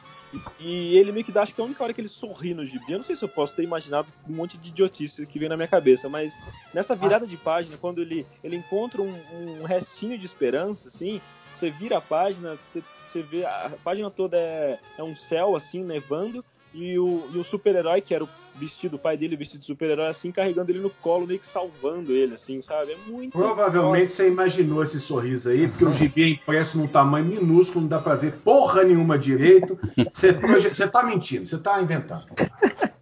E, 0.60 0.96
ele 0.96 1.12
meio 1.12 1.26
que 1.26 1.32
dá, 1.32 1.42
acho 1.42 1.56
que 1.56 1.60
é 1.60 1.64
a 1.64 1.66
única 1.66 1.84
hora 1.84 1.92
que 1.92 2.00
ele 2.00 2.08
sorri 2.08 2.54
no 2.54 2.64
gibi. 2.64 2.92
Eu 2.92 3.00
não 3.00 3.06
sei 3.06 3.16
se 3.16 3.26
eu 3.26 3.30
posso 3.30 3.56
ter 3.56 3.64
imaginado 3.64 4.14
um 4.28 4.34
monte 4.34 4.56
de 4.56 4.70
idiotice 4.70 5.26
que 5.26 5.40
vem 5.40 5.50
na 5.50 5.58
minha 5.58 5.68
cabeça, 5.68 6.08
mas 6.08 6.40
nessa 6.76 6.96
virada 6.96 7.26
de 7.26 7.38
página, 7.38 7.76
quando 7.76 8.02
ele, 8.02 8.26
ele 8.44 8.56
encontra 8.56 9.02
um, 9.02 9.16
um 9.34 9.64
restinho 9.64 10.16
de 10.16 10.28
esperança, 10.28 10.90
assim, 10.90 11.20
você 11.54 11.70
vira 11.70 11.98
a 11.98 12.02
página, 12.02 12.56
você, 12.56 12.84
você 13.06 13.22
vê 13.22 13.46
a 13.46 13.72
página 13.84 14.10
toda 14.10 14.38
é, 14.38 14.80
é 14.98 15.04
um 15.04 15.16
céu 15.16 15.56
assim 15.56 15.84
nevando 15.84 16.44
e 16.74 16.98
o, 17.00 17.28
e 17.34 17.38
o 17.38 17.44
super-herói 17.44 18.02
que 18.02 18.14
era 18.14 18.24
o 18.24 18.30
vestido, 18.56 18.98
o 18.98 19.00
pai 19.00 19.16
dele 19.16 19.36
vestido 19.36 19.62
de 19.62 19.66
super-herói 19.66 20.08
assim, 20.08 20.32
carregando 20.32 20.72
ele 20.72 20.80
no 20.80 20.90
colo, 20.90 21.26
meio 21.26 21.40
que 21.40 21.48
salvando 21.48 22.12
ele 22.12 22.34
assim, 22.34 22.62
sabe? 22.62 22.92
É 22.92 22.98
muito 23.10 23.32
Provavelmente 23.32 24.12
você 24.12 24.28
imaginou 24.28 24.84
esse 24.84 25.00
sorriso 25.00 25.50
aí, 25.50 25.68
porque 25.68 25.86
o 25.86 25.94
gibi 25.94 26.24
é 26.24 26.30
impresso 26.30 26.78
num 26.78 26.88
tamanho 26.88 27.26
minúsculo, 27.26 27.82
não 27.82 27.90
dá 27.90 28.00
para 28.00 28.16
ver 28.16 28.34
porra 28.44 28.84
nenhuma 28.84 29.18
direito. 29.18 29.80
Você, 30.12 30.34
você 30.34 30.88
tá 30.88 31.04
mentindo, 31.04 31.48
você 31.48 31.58
tá 31.58 31.82
inventando. 31.82 32.26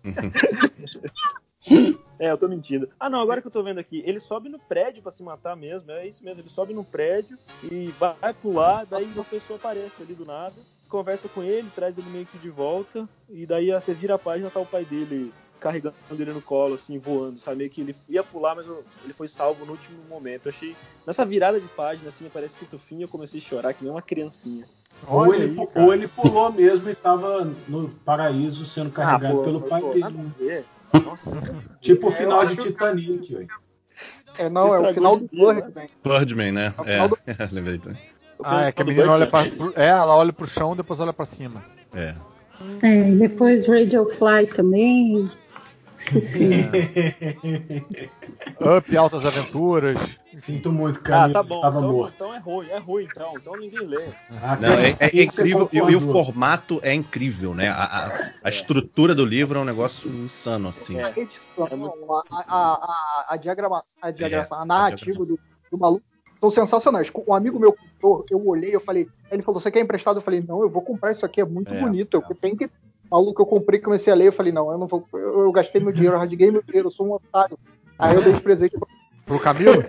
É, 2.19 2.31
eu 2.31 2.37
tô 2.37 2.47
mentindo. 2.47 2.89
Ah, 2.99 3.09
não, 3.09 3.21
agora 3.21 3.41
que 3.41 3.47
eu 3.47 3.51
tô 3.51 3.63
vendo 3.63 3.79
aqui, 3.79 4.03
ele 4.05 4.19
sobe 4.19 4.49
no 4.49 4.59
prédio 4.59 5.03
pra 5.03 5.11
se 5.11 5.23
matar 5.23 5.55
mesmo, 5.55 5.91
é 5.91 6.07
isso 6.07 6.23
mesmo, 6.23 6.41
ele 6.41 6.49
sobe 6.49 6.73
no 6.73 6.83
prédio 6.83 7.37
e 7.63 7.93
vai 7.99 8.33
pular, 8.33 8.85
daí 8.85 9.05
uma 9.05 9.23
pessoa 9.23 9.57
aparece 9.57 10.01
ali 10.01 10.13
do 10.13 10.25
nada, 10.25 10.55
conversa 10.89 11.27
com 11.29 11.43
ele, 11.43 11.69
traz 11.75 11.97
ele 11.97 12.09
meio 12.09 12.25
que 12.25 12.37
de 12.37 12.49
volta, 12.49 13.07
e 13.29 13.45
daí 13.45 13.71
você 13.71 13.93
vira 13.93 14.15
a 14.15 14.19
página, 14.19 14.49
tá 14.49 14.59
o 14.59 14.65
pai 14.65 14.85
dele 14.85 15.31
carregando 15.59 15.95
ele 16.11 16.33
no 16.33 16.41
colo, 16.41 16.75
assim, 16.75 16.97
voando, 16.97 17.39
sabe? 17.39 17.57
Meio 17.57 17.69
que 17.69 17.81
ele 17.81 17.95
ia 18.07 18.23
pular, 18.23 18.55
mas 18.55 18.67
ele 19.03 19.13
foi 19.13 19.27
salvo 19.27 19.65
no 19.65 19.71
último 19.71 19.97
momento. 20.07 20.45
Eu 20.45 20.51
achei. 20.51 20.75
Nessa 21.05 21.25
virada 21.25 21.59
de 21.59 21.67
página, 21.69 22.09
assim, 22.09 22.27
aparece 22.27 22.53
escrito 22.53 22.77
fim 22.77 23.01
eu 23.01 23.07
comecei 23.07 23.39
a 23.39 23.43
chorar, 23.43 23.73
que 23.73 23.83
nem 23.83 23.91
uma 23.91 24.01
criancinha. 24.01 24.65
Ou 25.07 25.33
ele, 25.33 25.59
aí, 25.59 25.83
ou 25.83 25.93
ele, 25.93 26.07
pulou 26.07 26.51
mesmo 26.51 26.89
e 26.89 26.95
tava 26.95 27.51
no 27.67 27.89
paraíso 28.03 28.65
sendo 28.65 28.89
carregado 28.91 29.33
ah, 29.33 29.37
pô, 29.37 29.43
pelo 29.43 29.61
pai 29.61 29.81
pô, 29.81 29.93
dele. 29.93 30.65
Nossa, 30.93 31.31
tipo 31.79 32.07
o 32.07 32.11
final 32.11 32.45
de 32.45 32.55
Titanic, 32.55 33.33
velho. 33.33 33.47
É, 34.37 34.49
não, 34.49 34.67
é 34.67 34.91
o 34.91 34.93
final 34.93 35.17
do 35.17 35.27
Birdman. 35.27 35.89
Birdman, 36.03 36.51
né? 36.51 36.73
É, 36.85 36.97
é. 37.31 37.49
lembrei 37.51 37.79
também. 37.79 38.01
Ah, 38.43 38.65
é 38.65 38.71
que 38.71 38.81
a 38.81 38.85
menina 38.85 39.11
olha 39.11 39.27
pra. 39.27 39.41
É, 39.75 39.87
ela 39.87 40.15
olha 40.15 40.31
pro 40.31 40.45
chão 40.45 40.73
e 40.73 40.77
depois 40.77 40.99
olha 40.99 41.11
pra 41.11 41.25
cima. 41.25 41.63
É. 41.93 42.13
É, 42.81 43.11
depois 43.11 43.67
Radio 43.67 44.07
Fly 44.07 44.47
também. 44.47 45.29
Up, 48.77 48.97
Altas 48.97 49.25
Aventuras. 49.25 49.99
Sinto 50.35 50.71
muito, 50.71 51.01
cara. 51.01 51.31
Ah, 51.31 51.33
tá 51.33 51.43
bom. 51.43 51.55
Estava 51.55 51.79
então, 51.79 51.91
morto. 51.91 52.13
então 52.15 52.33
é 52.33 52.39
ruim, 52.39 52.69
é 52.69 52.77
ruim, 52.77 53.03
então. 53.05 53.33
Então 53.35 53.57
ninguém 53.57 53.85
lê. 53.85 54.05
Ah, 54.41 54.55
Não, 54.55 54.71
é, 54.73 54.91
é, 54.99 55.19
é 55.19 55.23
incrível. 55.23 55.69
E, 55.71 55.77
e, 55.77 55.95
o 55.95 56.01
formato 56.01 56.79
é 56.83 56.93
incrível, 56.93 57.53
né? 57.53 57.69
A, 57.69 57.83
a, 57.83 58.31
a, 58.43 58.49
estrutura 58.49 59.15
do 59.15 59.25
livro 59.25 59.59
é 59.59 59.61
um 59.61 59.65
negócio 59.65 60.09
insano, 60.09 60.69
assim. 60.69 60.97
É. 60.97 61.03
A, 61.03 61.13
a, 62.31 62.43
a, 62.47 63.25
a, 63.29 63.37
diagrama, 63.37 63.83
a, 64.01 64.11
diagrama, 64.11 64.47
a 64.51 64.65
narrativa 64.65 65.25
do, 65.25 65.39
do 65.71 65.77
maluco 65.77 66.03
são 66.39 66.51
sensacionais. 66.51 67.11
Um 67.27 67.33
amigo 67.33 67.59
meu 67.59 67.73
comprou, 67.73 68.23
eu 68.29 68.47
olhei, 68.47 68.75
eu 68.75 68.81
falei, 68.81 69.07
ele 69.31 69.41
falou, 69.41 69.59
você 69.59 69.71
quer 69.71 69.81
emprestado? 69.81 70.17
Eu 70.17 70.21
falei, 70.21 70.43
não, 70.47 70.61
eu 70.61 70.69
vou 70.69 70.81
comprar 70.81 71.11
isso 71.11 71.25
aqui, 71.25 71.41
é 71.41 71.45
muito 71.45 71.73
é, 71.73 71.79
bonito. 71.79 72.23
Eu 72.29 72.35
tenho 72.35 72.55
que 72.55 72.69
maluco, 73.09 73.41
eu 73.41 73.45
comprei, 73.45 73.79
comecei 73.79 74.11
a 74.11 74.15
ler, 74.15 74.27
eu 74.27 74.33
falei, 74.33 74.51
não, 74.51 74.71
eu 74.71 74.77
não 74.77 74.87
vou. 74.87 75.03
Eu, 75.13 75.41
eu 75.41 75.51
gastei 75.51 75.81
meu 75.81 75.91
dinheiro, 75.91 76.15
eu 76.15 76.19
rasguei 76.19 76.51
meu 76.51 76.61
dinheiro, 76.63 76.87
eu 76.87 76.91
sou 76.91 77.07
um 77.07 77.13
otário. 77.13 77.57
Aí 77.97 78.15
eu 78.15 78.21
dei 78.21 78.33
de 78.33 78.41
presente 78.41 78.77
pro, 78.77 78.87
pro 79.25 79.39
Camilo? 79.39 79.83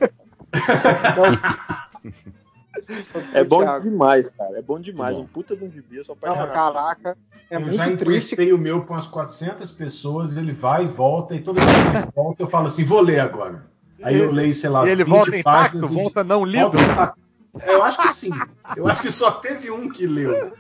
É 3.35 3.45
bom 3.45 3.81
demais, 3.81 4.31
cara. 4.31 4.59
É 4.59 4.63
bom 4.63 4.81
demais. 4.81 5.17
Bom. 5.17 5.25
Um 5.25 5.27
puta 5.27 5.57
de 5.57 5.65
um 5.65 5.71
gibi, 5.71 5.97
eu 5.97 6.05
sou 6.05 6.15
apaixonado. 6.15 6.53
Caraca, 6.53 7.19
é 7.51 7.57
eu 7.57 7.61
muito 7.61 7.77
já 7.77 7.89
emprestei 7.89 8.53
o 8.53 8.59
meu 8.59 8.83
para 8.83 8.95
umas 8.95 9.07
400 9.07 9.71
pessoas, 9.73 10.37
ele 10.37 10.53
vai 10.53 10.85
e 10.85 10.89
volta, 10.89 11.35
e 11.35 11.41
toda 11.41 11.61
vez 11.61 11.77
que 11.77 11.97
ele 11.97 12.13
volta 12.15 12.43
eu 12.43 12.47
falo 12.47 12.67
assim, 12.67 12.85
vou 12.85 13.01
ler 13.01 13.21
agora. 13.21 13.67
Aí 14.03 14.19
eu 14.19 14.31
leio, 14.31 14.55
sei 14.55 14.71
lá, 14.71 14.87
E 14.87 14.91
ele 14.91 15.05
volta 15.05 15.37
intacto, 15.37 15.85
e... 15.85 15.89
volta 15.89 16.23
não 16.23 16.45
lido? 16.45 16.79
Volta 16.79 17.15
eu 17.67 17.83
acho 17.83 17.99
que 17.99 18.15
sim. 18.15 18.31
Eu 18.77 18.87
acho 18.87 19.03
que 19.03 19.11
só 19.11 19.31
teve 19.31 19.71
um 19.71 19.89
que 19.89 20.07
leu. 20.07 20.53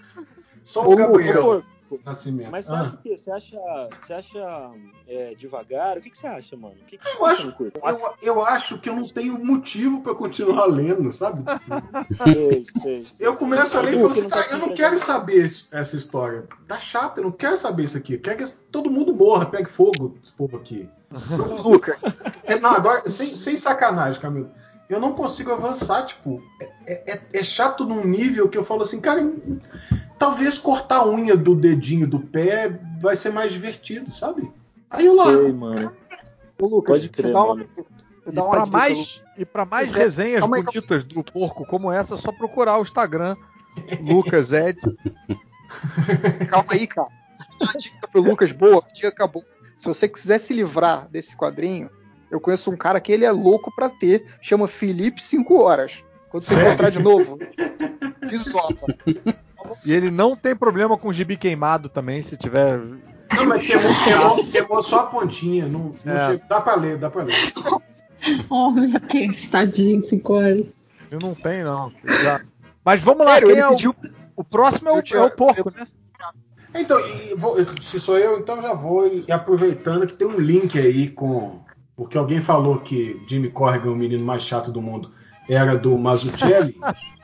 Só 0.62 0.89
o 0.89 0.97
Gabriel. 0.97 1.62
Nascimento. 2.05 2.51
Mas 2.51 2.66
você 2.66 2.74
ah. 2.74 2.81
acha 2.81 2.94
o 2.94 2.98
quê? 2.98 3.16
Você 3.16 3.31
acha, 3.31 3.59
você 4.01 4.12
acha 4.12 4.70
é, 5.06 5.35
devagar? 5.35 5.98
O 5.98 6.01
que, 6.01 6.10
que 6.10 6.19
você 6.19 6.27
acha, 6.27 6.56
mano? 6.56 6.77
Que 6.86 6.98
que 6.98 7.09
eu, 7.09 7.24
acho, 7.24 7.55
eu, 7.59 8.15
eu, 8.23 8.44
acho 8.44 8.78
que 8.78 8.89
eu 8.89 8.97
não 8.97 9.09
tenho 9.09 9.43
motivo 9.43 10.02
para 10.02 10.15
continuar 10.15 10.66
lendo, 10.66 11.10
sabe? 11.12 11.43
sei, 12.24 12.65
sei, 12.82 13.06
Eu 13.19 13.35
começo 13.36 13.77
a 13.78 13.81
ler 13.81 13.94
e 13.94 13.97
falo 13.97 14.10
assim, 14.10 14.28
tá, 14.28 14.44
eu 14.51 14.59
não 14.59 14.74
quero 14.74 14.98
saber 14.98 15.44
essa 15.44 15.97
história. 15.97 16.47
Tá 16.66 16.78
chato, 16.78 17.19
eu 17.19 17.24
não 17.24 17.32
quero 17.32 17.56
saber 17.56 17.85
isso 17.85 17.97
aqui. 17.97 18.15
Eu 18.15 18.20
quero 18.20 18.39
que 18.39 18.52
todo 18.70 18.90
mundo 18.90 19.15
morra, 19.15 19.47
pegue 19.47 19.69
fogo, 19.69 20.16
esse 20.23 20.32
povo 20.32 20.56
aqui. 20.56 20.89
Luca, 21.62 21.98
é, 22.44 22.59
não, 22.59 22.70
agora, 22.70 23.09
sem, 23.09 23.35
sem 23.35 23.56
sacanagem, 23.56 24.20
Camilo 24.20 24.51
eu 24.89 24.98
não 24.98 25.12
consigo 25.12 25.52
avançar, 25.52 26.06
tipo, 26.06 26.43
é, 26.86 27.12
é, 27.12 27.20
é, 27.32 27.43
chato 27.43 27.85
num 27.85 28.06
nível 28.06 28.48
que 28.48 28.56
eu 28.56 28.65
falo 28.65 28.82
assim, 28.82 29.01
cara, 29.01 29.20
talvez 30.18 30.58
cortar 30.58 30.98
a 30.98 31.08
unha 31.08 31.36
do 31.36 31.54
dedinho 31.54 32.06
do 32.06 32.20
pé 32.20 32.78
vai 33.00 33.16
ser 33.16 33.30
mais 33.30 33.52
divertido, 33.52 34.12
sabe? 34.12 34.50
Aí 34.90 35.06
eu 35.06 35.14
largo. 35.14 35.42
Sei, 35.42 35.52
mano. 35.52 35.92
Ô, 36.60 36.66
Lucas, 36.66 36.96
Pode 36.98 37.08
crer, 37.10 37.32
dá 37.32 37.44
uma, 37.44 37.64
e 38.26 38.32
para 38.32 38.66
mais, 38.66 39.22
e 39.38 39.44
pra 39.44 39.64
mais 39.64 39.92
resenhas 39.92 40.44
bonitas 40.44 41.04
do 41.04 41.22
porco 41.22 41.64
como 41.64 41.90
essa, 41.90 42.14
é 42.14 42.18
só 42.18 42.32
procurar 42.32 42.78
o 42.78 42.82
Instagram 42.82 43.36
Lucas 44.00 44.52
Ed. 44.52 44.78
Calma 46.50 46.72
aí, 46.72 46.86
cara. 46.86 47.08
Uma 47.60 47.72
dica 47.72 48.08
pro 48.08 48.20
Lucas 48.20 48.52
boa, 48.52 48.84
a 48.86 48.92
dica 48.92 49.08
acabou. 49.08 49.42
Se 49.76 49.86
você 49.86 50.08
quiser 50.08 50.38
se 50.38 50.52
livrar 50.52 51.08
desse 51.08 51.36
quadrinho, 51.36 51.88
eu 52.30 52.40
conheço 52.40 52.70
um 52.70 52.76
cara 52.76 53.00
que 53.00 53.12
ele 53.12 53.24
é 53.24 53.30
louco 53.30 53.72
para 53.74 53.88
ter, 53.88 54.26
chama 54.42 54.66
Felipe 54.66 55.22
5 55.22 55.54
horas. 55.54 56.02
Quando 56.28 56.42
você 56.42 56.54
Sério? 56.54 56.68
encontrar 56.68 56.90
de 56.90 56.98
novo, 56.98 57.38
desota. 58.28 58.98
E 59.85 59.93
ele 59.93 60.10
não 60.10 60.36
tem 60.36 60.55
problema 60.55 60.97
com 60.97 61.12
gibi 61.12 61.36
queimado 61.36 61.89
também, 61.89 62.22
se 62.22 62.36
tiver. 62.36 62.78
Não, 62.78 63.47
mas 63.47 63.66
queimou, 63.66 63.90
queimou, 64.05 64.44
queimou 64.51 64.82
só 64.82 65.01
a 65.01 65.06
pontinha. 65.06 65.66
Não, 65.66 65.94
não 66.05 66.14
é. 66.14 66.40
Dá 66.48 66.60
pra 66.60 66.76
ler, 66.76 66.98
dá 66.98 67.10
pra 67.10 67.22
ler. 67.22 67.52
Oh, 68.51 68.70
meu 68.70 68.98
Deus, 69.01 69.47
tadinho, 69.47 70.02
5 70.02 70.32
horas. 70.32 70.74
Eu 71.10 71.18
não 71.20 71.35
tenho, 71.35 71.64
não. 71.64 71.93
Já... 72.05 72.40
Mas 72.85 73.01
vamos 73.01 73.24
lá, 73.24 73.35
Sério, 73.35 73.48
quem 73.48 73.59
é 73.59 73.68
o... 73.68 73.94
o 74.36 74.44
próximo 74.44 74.89
é 74.89 74.93
o, 74.93 75.02
é 75.16 75.24
o 75.24 75.30
porco, 75.30 75.70
né? 75.70 75.86
Então, 76.74 76.98
vou, 77.36 77.56
se 77.80 77.98
sou 77.98 78.18
eu, 78.18 78.39
então 78.39 78.60
já 78.60 78.74
vou 78.74 79.06
e 79.06 79.30
aproveitando 79.32 80.06
que 80.06 80.12
tem 80.12 80.26
um 80.26 80.39
link 80.39 80.78
aí 80.78 81.09
com. 81.09 81.60
Porque 81.97 82.16
alguém 82.16 82.40
falou 82.40 82.78
que 82.78 83.20
Jimmy 83.28 83.51
Corrigan, 83.51 83.90
o 83.90 83.97
menino 83.97 84.24
mais 84.24 84.43
chato 84.43 84.70
do 84.70 84.80
mundo, 84.80 85.12
era 85.48 85.76
do 85.76 85.97
Mazzucchelli. 85.98 86.76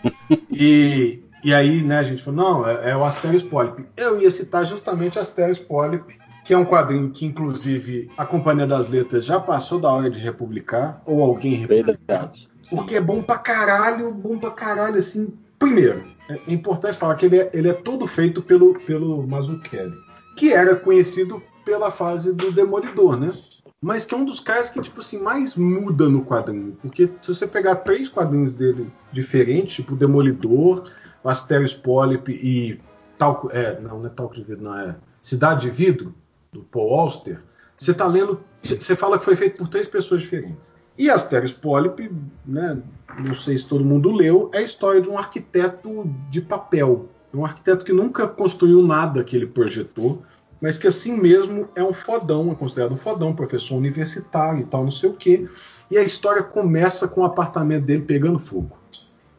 e 0.51 1.24
e 1.45 1.53
aí, 1.53 1.83
né, 1.83 1.99
a 1.99 2.03
gente 2.03 2.23
falou, 2.23 2.43
não, 2.43 2.67
é, 2.67 2.91
é 2.91 2.97
o 2.97 3.05
Asterios 3.05 3.43
Polyp. 3.43 3.85
Eu 3.97 4.21
ia 4.21 4.31
citar 4.31 4.65
justamente 4.65 5.19
Asterios 5.19 5.59
Polyp, 5.59 6.17
que 6.43 6.55
é 6.55 6.59
um 6.59 6.65
quadrinho 6.65 7.11
que, 7.11 7.27
inclusive, 7.27 8.11
a 8.17 8.25
Companhia 8.25 8.67
das 8.67 8.89
Letras 8.89 9.27
já 9.27 9.39
passou 9.39 9.79
da 9.79 9.93
hora 9.93 10.11
de 10.11 10.19
republicar, 10.19 11.03
ou 11.05 11.23
alguém 11.23 11.55
republicar. 11.55 12.33
Porque 12.71 12.97
é 12.97 13.01
bom 13.01 13.23
pra 13.23 13.37
caralho, 13.37 14.11
bom 14.11 14.39
pra 14.39 14.53
caralho, 14.53 14.97
assim. 14.97 15.35
Primeiro, 15.59 16.05
é, 16.31 16.41
é 16.47 16.53
importante 16.53 16.97
falar 16.97 17.15
que 17.17 17.27
ele 17.27 17.39
é, 17.39 17.51
ele 17.53 17.69
é 17.69 17.75
todo 17.75 18.07
feito 18.07 18.41
pelo, 18.41 18.79
pelo 18.81 19.27
Mazzucchelli, 19.27 19.95
que 20.37 20.53
era 20.53 20.75
conhecido 20.75 21.43
pela 21.65 21.91
fase 21.91 22.33
do 22.33 22.53
Demolidor, 22.53 23.19
né? 23.19 23.33
Mas 23.81 24.07
que 24.07 24.15
é 24.15 24.17
um 24.17 24.25
dos 24.25 24.41
caras 24.41 24.71
que, 24.71 24.81
tipo 24.81 25.01
assim, 25.01 25.21
mais 25.21 25.57
muda 25.57 26.09
no 26.09 26.25
quadrinho. 26.25 26.75
Porque 26.81 27.09
se 27.21 27.29
você 27.29 27.47
pegar 27.47 27.77
três 27.77 28.09
quadrinhos 28.09 28.51
dele 28.51 28.87
diferentes, 29.13 29.75
tipo 29.75 29.95
Demolidor, 29.95 30.91
Asterios 31.29 31.73
Polyp 31.73 32.29
e 32.29 32.81
Talco, 33.19 33.49
é, 33.51 33.81
não, 33.81 33.99
não 34.01 34.07
é 34.07 34.11
Talco 34.11 34.35
de 34.35 34.43
Vidro, 34.43 34.65
não 34.65 34.79
é 34.79 34.95
Cidade 35.23 35.63
de 35.63 35.71
Vidro, 35.71 36.15
do 36.53 36.61
Paul 36.61 36.95
Auster, 36.95 37.41
você 37.77 37.91
está 37.91 38.07
lendo, 38.07 38.41
você 38.63 38.95
fala 38.95 39.19
que 39.19 39.25
foi 39.25 39.37
feito 39.37 39.59
por 39.59 39.69
três 39.69 39.89
pessoas 39.89 40.23
diferentes. 40.23 40.73
E 40.97 41.11
Asterios 41.11 41.53
Polyp, 41.53 42.11
né, 42.47 42.79
não 43.27 43.35
sei 43.35 43.59
se 43.59 43.67
todo 43.67 43.85
mundo 43.85 44.13
leu, 44.13 44.51
é 44.55 44.59
a 44.59 44.63
história 44.63 45.01
de 45.01 45.11
um 45.11 45.19
arquiteto 45.19 46.09
de 46.31 46.41
papel. 46.41 47.09
Um 47.33 47.45
arquiteto 47.45 47.85
que 47.85 47.93
nunca 47.93 48.29
construiu 48.29 48.81
nada 48.81 49.25
que 49.25 49.35
ele 49.35 49.47
projetou, 49.47 50.23
mas 50.61 50.79
que 50.79 50.87
assim 50.87 51.21
mesmo 51.21 51.69
é 51.75 51.83
um 51.83 51.93
fodão, 51.93 52.53
é 52.53 52.55
considerado 52.55 52.93
um 52.93 52.97
fodão, 52.97 53.35
professor 53.35 53.77
universitário 53.77 54.61
e 54.61 54.65
tal, 54.65 54.85
não 54.85 54.91
sei 54.93 55.11
o 55.11 55.15
quê. 55.15 55.49
E 55.91 55.99
a 55.99 56.03
história 56.03 56.45
começa 56.45 57.09
com 57.09 57.23
o 57.23 57.25
apartamento 57.25 57.85
dele 57.85 58.03
pegando 58.03 58.39
fogo. 58.39 58.79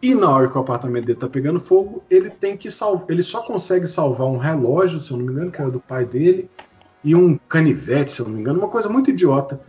E 0.06 0.14
na 0.14 0.30
hora 0.30 0.48
que 0.48 0.56
o 0.56 0.62
apartamento 0.62 1.06
dele 1.06 1.18
tá 1.18 1.28
pegando 1.28 1.60
fogo, 1.60 2.04
ele 2.12 2.30
tem 2.30 2.56
que 2.56 2.70
salvar. 2.70 3.10
Ele 3.10 3.24
só 3.24 3.42
consegue 3.42 3.88
salvar 3.88 4.28
um 4.28 4.38
relógio, 4.38 5.00
se 5.00 5.10
eu 5.10 5.18
não 5.18 5.26
me 5.26 5.32
engano, 5.32 5.52
que 5.52 5.60
era 5.60 5.72
do 5.72 5.80
pai 5.80 6.06
dele, 6.06 6.48
e 7.04 7.16
um 7.16 7.40
canivete, 7.50 8.12
se 8.12 8.20
eu 8.20 8.28
não 8.28 8.36
me 8.36 8.42
engano, 8.42 8.60
uma 8.60 8.68
coisa 8.68 8.88
muito 8.88 9.10
idiota. 9.10 9.60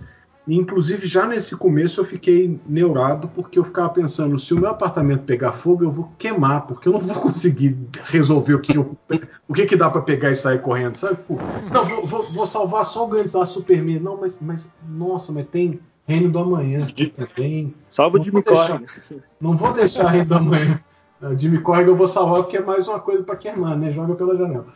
E, 0.46 0.54
inclusive, 0.54 1.06
já 1.06 1.26
nesse 1.26 1.56
começo 1.56 2.00
eu 2.00 2.04
fiquei 2.04 2.60
neurado, 2.66 3.28
porque 3.28 3.58
eu 3.58 3.64
ficava 3.64 3.88
pensando: 3.88 4.38
se 4.38 4.52
o 4.52 4.60
meu 4.60 4.68
apartamento 4.68 5.22
pegar 5.22 5.52
fogo, 5.52 5.84
eu 5.84 5.90
vou 5.90 6.12
queimar, 6.18 6.66
porque 6.66 6.86
eu 6.86 6.92
não 6.92 7.00
vou 7.00 7.16
conseguir 7.22 7.74
resolver 8.04 8.56
o 8.56 8.60
que, 8.60 8.76
eu, 8.76 8.94
o 9.48 9.54
que, 9.54 9.64
que 9.64 9.74
dá 9.74 9.88
para 9.88 10.02
pegar 10.02 10.30
e 10.30 10.34
sair 10.34 10.60
correndo, 10.60 10.96
sabe? 10.96 11.16
Não, 11.72 11.82
vou, 11.82 12.04
vou, 12.04 12.22
vou, 12.24 12.46
salvar 12.46 12.84
só 12.84 13.06
o 13.06 13.08
Grandes 13.08 13.32
Superman. 13.48 14.00
Não, 14.00 14.20
mas, 14.20 14.36
mas, 14.38 14.70
nossa, 14.86 15.32
mas 15.32 15.46
tem 15.48 15.80
Reino 16.07 16.31
do 16.31 16.39
Amanhã 16.39 16.87
também. 17.15 17.74
Salva 17.89 18.19
o 18.19 18.23
Jimmy 18.23 18.43
Corrigan. 18.43 18.85
Não 19.41 19.57
vou 19.57 19.73
deixar 19.73 20.09
Reino 20.09 20.27
do 20.27 20.35
Amanhã. 20.35 20.81
Uh, 21.20 21.39
Jimmy 21.39 21.59
Corrigan 21.61 21.91
eu 21.91 21.97
vou 21.97 22.07
salvar 22.07 22.43
porque 22.43 22.59
é 22.59 22.62
mais 22.62 22.87
uma 22.87 23.01
coisa 23.01 23.23
para 23.24 23.37
queimar, 23.37 23.77
né? 23.77 23.91
Joga 23.91 24.15
pela 24.15 24.37
janela. 24.37 24.66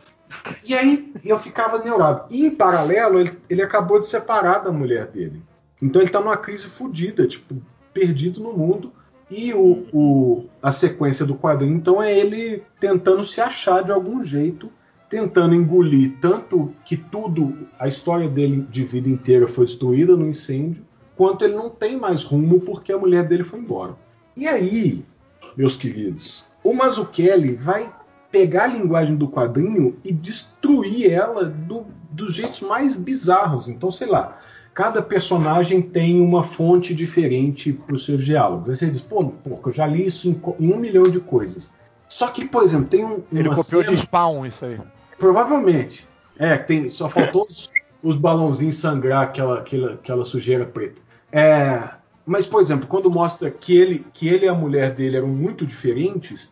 E 0.67 0.73
aí 0.73 1.13
eu 1.23 1.37
ficava 1.37 1.83
neurado. 1.83 2.25
E 2.29 2.47
em 2.47 2.55
paralelo, 2.55 3.19
ele, 3.19 3.37
ele 3.49 3.61
acabou 3.61 3.99
de 3.99 4.07
separar 4.07 4.59
da 4.59 4.71
mulher 4.71 5.07
dele. 5.07 5.41
Então 5.81 6.01
ele 6.01 6.11
tá 6.11 6.19
numa 6.19 6.37
crise 6.37 6.67
fodida, 6.67 7.27
tipo, 7.27 7.55
perdido 7.93 8.41
no 8.41 8.53
mundo. 8.53 8.91
E 9.29 9.53
o, 9.53 9.85
o, 9.93 10.45
a 10.61 10.71
sequência 10.71 11.25
do 11.25 11.35
quadrinho, 11.35 11.75
então, 11.75 12.03
é 12.03 12.13
ele 12.13 12.63
tentando 12.79 13.23
se 13.23 13.39
achar 13.39 13.81
de 13.81 13.91
algum 13.91 14.21
jeito 14.21 14.69
tentando 15.11 15.53
engolir 15.53 16.17
tanto 16.21 16.73
que 16.85 16.95
tudo, 16.95 17.67
a 17.77 17.85
história 17.85 18.29
dele 18.29 18.65
de 18.69 18.85
vida 18.85 19.09
inteira 19.09 19.45
foi 19.45 19.65
destruída 19.65 20.15
no 20.15 20.25
incêndio, 20.25 20.85
quanto 21.21 21.45
ele 21.45 21.53
não 21.53 21.69
tem 21.69 21.95
mais 21.95 22.23
rumo 22.23 22.59
porque 22.59 22.91
a 22.91 22.97
mulher 22.97 23.27
dele 23.27 23.43
foi 23.43 23.59
embora. 23.59 23.95
E 24.35 24.47
aí, 24.47 25.05
meus 25.55 25.77
queridos, 25.77 26.47
o 26.63 26.73
Mazzucchelli 26.73 27.53
vai 27.53 27.93
pegar 28.31 28.63
a 28.63 28.67
linguagem 28.67 29.15
do 29.15 29.27
quadrinho 29.27 29.95
e 30.03 30.11
destruir 30.11 31.11
ela 31.11 31.45
do, 31.45 31.85
dos 32.09 32.33
jeitos 32.33 32.61
mais 32.61 32.95
bizarros. 32.95 33.69
Então, 33.69 33.91
sei 33.91 34.07
lá, 34.07 34.39
cada 34.73 34.99
personagem 34.99 35.79
tem 35.79 36.19
uma 36.19 36.41
fonte 36.41 36.95
diferente 36.95 37.71
para 37.71 37.93
os 37.93 38.03
seus 38.03 38.25
diálogos. 38.25 38.79
Você 38.79 38.87
diz, 38.87 39.01
pô, 39.01 39.23
porco, 39.25 39.69
eu 39.69 39.73
já 39.73 39.85
li 39.85 40.03
isso 40.03 40.27
em, 40.27 40.41
em, 40.59 40.73
um 40.73 40.77
milhão 40.77 41.03
de 41.03 41.19
coisas. 41.19 41.71
Só 42.07 42.29
que, 42.29 42.47
por 42.47 42.63
exemplo, 42.63 42.87
tem 42.87 43.05
um. 43.05 43.21
Ele 43.31 43.47
copiou 43.49 43.83
cena... 43.83 43.93
de 43.93 43.97
Spawn 43.97 44.47
isso 44.47 44.65
aí. 44.65 44.79
Provavelmente. 45.19 46.07
É, 46.39 46.57
tem, 46.57 46.89
só 46.89 47.07
faltou 47.07 47.45
os, 47.47 47.71
os 48.01 48.15
balãozinhos 48.15 48.79
sangrar 48.79 49.21
aquela, 49.21 49.59
aquela, 49.59 49.93
aquela 49.93 50.23
sujeira 50.23 50.65
preta. 50.65 51.10
É, 51.31 51.89
mas, 52.25 52.45
por 52.45 52.61
exemplo, 52.61 52.87
quando 52.87 53.09
mostra 53.09 53.49
que 53.49 53.75
ele, 53.75 54.05
que 54.13 54.27
ele 54.27 54.45
e 54.45 54.49
a 54.49 54.53
mulher 54.53 54.93
dele 54.93 55.17
eram 55.17 55.27
muito 55.27 55.65
diferentes, 55.65 56.51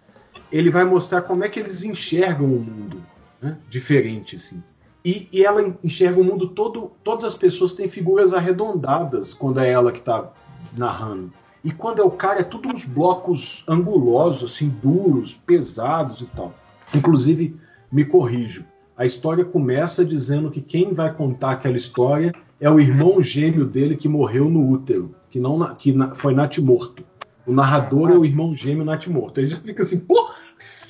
ele 0.52 0.70
vai 0.70 0.84
mostrar 0.84 1.22
como 1.22 1.44
é 1.44 1.50
que 1.50 1.60
eles 1.60 1.84
enxergam 1.84 2.48
o 2.48 2.60
mundo 2.60 3.04
né? 3.42 3.58
diferente, 3.70 4.36
assim. 4.36 4.64
E, 5.04 5.30
e, 5.32 5.46
ela 5.46 5.76
enxerga 5.84 6.20
o 6.20 6.24
mundo 6.24 6.50
todo. 6.50 6.92
Todas 7.04 7.24
as 7.24 7.36
pessoas 7.36 7.74
têm 7.74 7.88
figuras 7.88 8.34
arredondadas 8.34 9.34
quando 9.34 9.60
é 9.60 9.70
ela 9.70 9.92
que 9.92 10.00
está 10.00 10.32
narrando. 10.76 11.32
E 11.64 11.72
quando 11.72 12.02
é 12.02 12.04
o 12.04 12.12
cara, 12.12 12.42
é 12.42 12.44
tudo 12.44 12.70
uns 12.70 12.86
blocos 12.86 13.64
angulosos, 13.68 14.52
assim, 14.52 14.70
duros, 14.82 15.34
pesados 15.34 16.22
e 16.22 16.26
tal. 16.26 16.54
Inclusive, 16.94 17.56
me 17.92 18.06
corrijo. 18.06 18.66
A 18.98 19.06
história 19.06 19.46
começa 19.46 20.04
dizendo 20.04 20.52
que 20.52 20.62
quem 20.62 20.94
vai 20.94 21.14
contar 21.14 21.52
aquela 21.52 21.78
história 21.78 22.34
é 22.60 22.70
o 22.70 22.80
irmão 22.80 23.22
gêmeo 23.22 23.66
dele 23.66 23.96
que 23.96 24.08
morreu 24.08 24.50
no 24.50 24.68
útero, 24.68 25.16
que 25.30 25.40
não 25.40 25.76
que 25.76 25.96
foi 26.16 26.34
natimorto. 26.34 27.04
O 27.46 27.54
narrador 27.54 28.12
é 28.12 28.18
o 28.18 28.26
irmão 28.26 28.56
gêmeo 28.56 28.86
natimorto. 28.86 29.40
Aí 29.40 29.46
gente 29.46 29.62
fica 29.62 29.84
assim, 29.84 30.00
porra, 30.00 30.36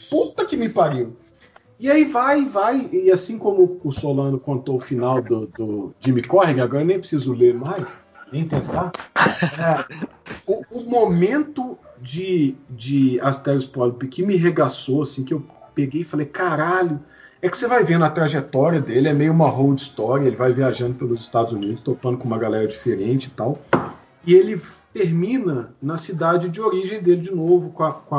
puta 0.10 0.46
que 0.46 0.58
me 0.58 0.68
pariu. 0.68 1.16
E 1.80 1.90
aí 1.90 2.04
vai, 2.04 2.44
vai, 2.44 2.90
e 2.92 3.10
assim 3.10 3.38
como 3.38 3.80
o 3.82 3.92
Solano 3.92 4.38
contou 4.38 4.76
o 4.76 4.80
final 4.82 5.22
do, 5.22 5.48
do 5.48 5.96
Jimmy 6.02 6.22
Corrigan, 6.22 6.66
agora 6.66 6.84
eu 6.84 6.88
nem 6.88 7.00
preciso 7.00 7.32
ler 7.32 7.54
mais, 7.54 7.98
nem 8.34 8.46
tentar. 8.46 8.92
É, 9.16 9.86
o, 10.46 10.62
o, 10.72 10.90
momento 10.90 11.78
de, 12.02 12.58
de 12.70 13.18
Asterios 13.22 13.64
Polyp 13.64 14.06
que 14.10 14.24
me 14.24 14.36
regaçou, 14.36 15.04
assim, 15.04 15.24
que 15.24 15.34
eu 15.34 15.42
peguei 15.74 16.02
e 16.02 16.04
falei, 16.04 16.26
caralho, 16.26 17.00
é 17.42 17.50
que 17.50 17.58
você 17.58 17.68
vai 17.68 17.84
vendo 17.84 18.04
a 18.04 18.10
trajetória 18.10 18.82
dele, 18.82 19.08
é 19.08 19.14
meio 19.14 19.32
uma 19.32 19.50
road 19.50 19.82
story, 19.82 20.28
ele 20.28 20.36
vai 20.36 20.52
viajando 20.52 20.96
pelos 20.96 21.22
Estados 21.22 21.54
Unidos, 21.54 21.82
topando 21.82 22.18
com 22.18 22.26
uma 22.26 22.38
galera 22.38 22.68
diferente 22.68 23.26
e 23.26 23.30
tal. 23.32 23.60
E 24.26 24.34
ele 24.34 24.62
termina 24.94 25.72
na 25.82 25.96
cidade 25.96 26.50
de 26.50 26.60
origem 26.60 27.02
dele 27.02 27.22
de 27.22 27.34
novo, 27.34 27.70
com 27.70 27.84
a, 27.84 27.94
com 27.94 28.16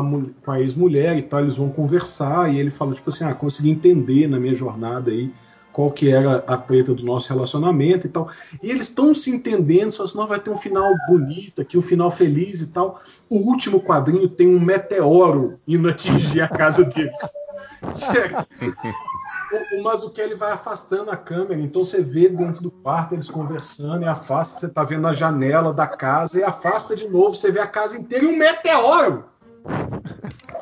a, 0.47 0.55
a 0.55 0.61
ex-mulher 0.61 1.19
e 1.19 1.23
tal. 1.23 1.41
Eles 1.41 1.57
vão 1.57 1.69
conversar 1.69 2.53
e 2.53 2.59
ele 2.59 2.71
fala, 2.71 2.95
tipo 2.95 3.11
assim, 3.11 3.25
ah, 3.25 3.35
consegui 3.35 3.71
entender 3.71 4.27
na 4.27 4.39
minha 4.39 4.55
jornada 4.55 5.11
aí 5.11 5.31
qual 5.73 5.91
que 5.91 6.11
era 6.11 6.43
a 6.47 6.57
treta 6.57 6.95
do 6.95 7.05
nosso 7.05 7.29
relacionamento 7.33 8.07
e 8.07 8.11
tal. 8.11 8.29
E 8.63 8.71
eles 8.71 8.89
estão 8.89 9.15
se 9.15 9.31
entendendo, 9.31 9.93
só 9.93 10.05
assim, 10.05 10.17
não 10.17 10.27
vai 10.27 10.41
ter 10.41 10.51
um 10.51 10.57
final 10.57 10.93
bonito 11.09 11.61
aqui, 11.61 11.77
um 11.77 11.83
final 11.83 12.11
feliz 12.11 12.63
e 12.63 12.69
tal. 12.69 13.01
O 13.29 13.37
último 13.37 13.81
quadrinho 13.81 14.29
tem 14.29 14.49
um 14.49 14.59
meteoro 14.59 15.61
indo 15.69 15.89
atingir 15.89 16.41
a 16.41 16.49
casa 16.49 16.85
deles. 16.85 17.19
o, 19.77 19.81
o 19.81 19.83
Mazzucchelli 19.83 20.35
vai 20.35 20.53
afastando 20.53 21.11
a 21.11 21.17
câmera, 21.17 21.61
então 21.61 21.85
você 21.85 22.03
vê 22.03 22.29
dentro 22.29 22.63
do 22.63 22.71
quarto 22.71 23.15
eles 23.15 23.31
conversando 23.31 24.05
e 24.05 24.09
afasta, 24.09 24.61
você 24.61 24.69
tá 24.69 24.85
vendo 24.85 25.07
a 25.07 25.13
janela 25.13 25.73
da 25.73 25.87
casa 25.87 26.39
e 26.39 26.43
afasta 26.43 26.95
de 26.95 27.09
novo, 27.09 27.35
você 27.35 27.51
vê 27.51 27.61
a 27.61 27.67
casa 27.67 27.99
inteira 27.99 28.25
e 28.25 28.29
um 28.29 28.37
meteoro! 28.37 29.25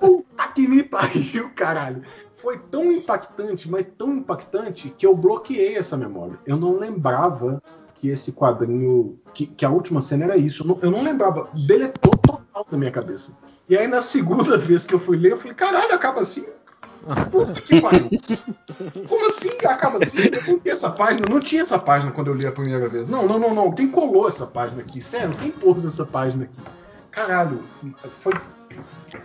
Puta 0.01 0.49
que 0.55 0.67
me 0.67 0.83
pariu, 0.83 1.51
caralho! 1.55 2.03
Foi 2.37 2.57
tão 2.57 2.93
impactante, 2.93 3.69
mas 3.69 3.87
tão 3.97 4.15
impactante 4.15 4.95
que 4.97 5.05
eu 5.05 5.17
bloqueei 5.17 5.77
essa 5.77 5.97
memória. 5.97 6.39
Eu 6.47 6.57
não 6.57 6.79
lembrava 6.79 7.61
que 7.97 8.09
esse 8.09 8.33
quadrinho, 8.33 9.19
que, 9.35 9.45
que 9.45 9.65
a 9.65 9.71
última 9.71 10.01
cena 10.01 10.25
era 10.25 10.37
isso. 10.37 10.63
Eu 10.63 10.69
não, 10.69 10.79
eu 10.83 10.91
não 10.91 11.03
lembrava, 11.03 11.49
deletou 11.67 12.13
total 12.17 12.65
da 12.71 12.79
minha 12.79 12.93
cabeça. 12.93 13.37
E 13.69 13.77
aí 13.77 13.89
na 13.89 14.01
segunda 14.01 14.57
vez 14.57 14.87
que 14.87 14.95
eu 14.95 15.01
fui 15.01 15.17
ler, 15.17 15.33
eu 15.33 15.37
falei, 15.37 15.55
caralho, 15.55 15.93
acaba 15.95 16.21
assim? 16.21 16.47
Puta 17.31 17.61
que 17.61 17.81
pariu. 17.81 18.09
Como 19.09 19.27
assim 19.29 19.51
acaba 19.65 20.03
assim? 20.03 20.19
Eu 20.19 20.55
não 20.55 20.61
essa 20.65 20.91
página, 20.91 21.29
não 21.29 21.41
tinha 21.41 21.63
essa 21.63 21.79
página 21.79 22.13
quando 22.13 22.29
eu 22.29 22.35
li 22.35 22.47
a 22.47 22.53
primeira 22.53 22.89
vez. 22.89 23.09
Não, 23.09 23.27
não, 23.27 23.39
não, 23.39 23.55
não. 23.55 23.73
Quem 23.73 23.89
colou 23.89 24.29
essa 24.29 24.47
página 24.47 24.83
aqui? 24.83 25.01
Sério, 25.01 25.35
quem 25.37 25.51
pôs 25.51 25.85
essa 25.85 26.05
página 26.05 26.45
aqui? 26.45 26.61
Caralho, 27.11 27.65
foi, 28.11 28.33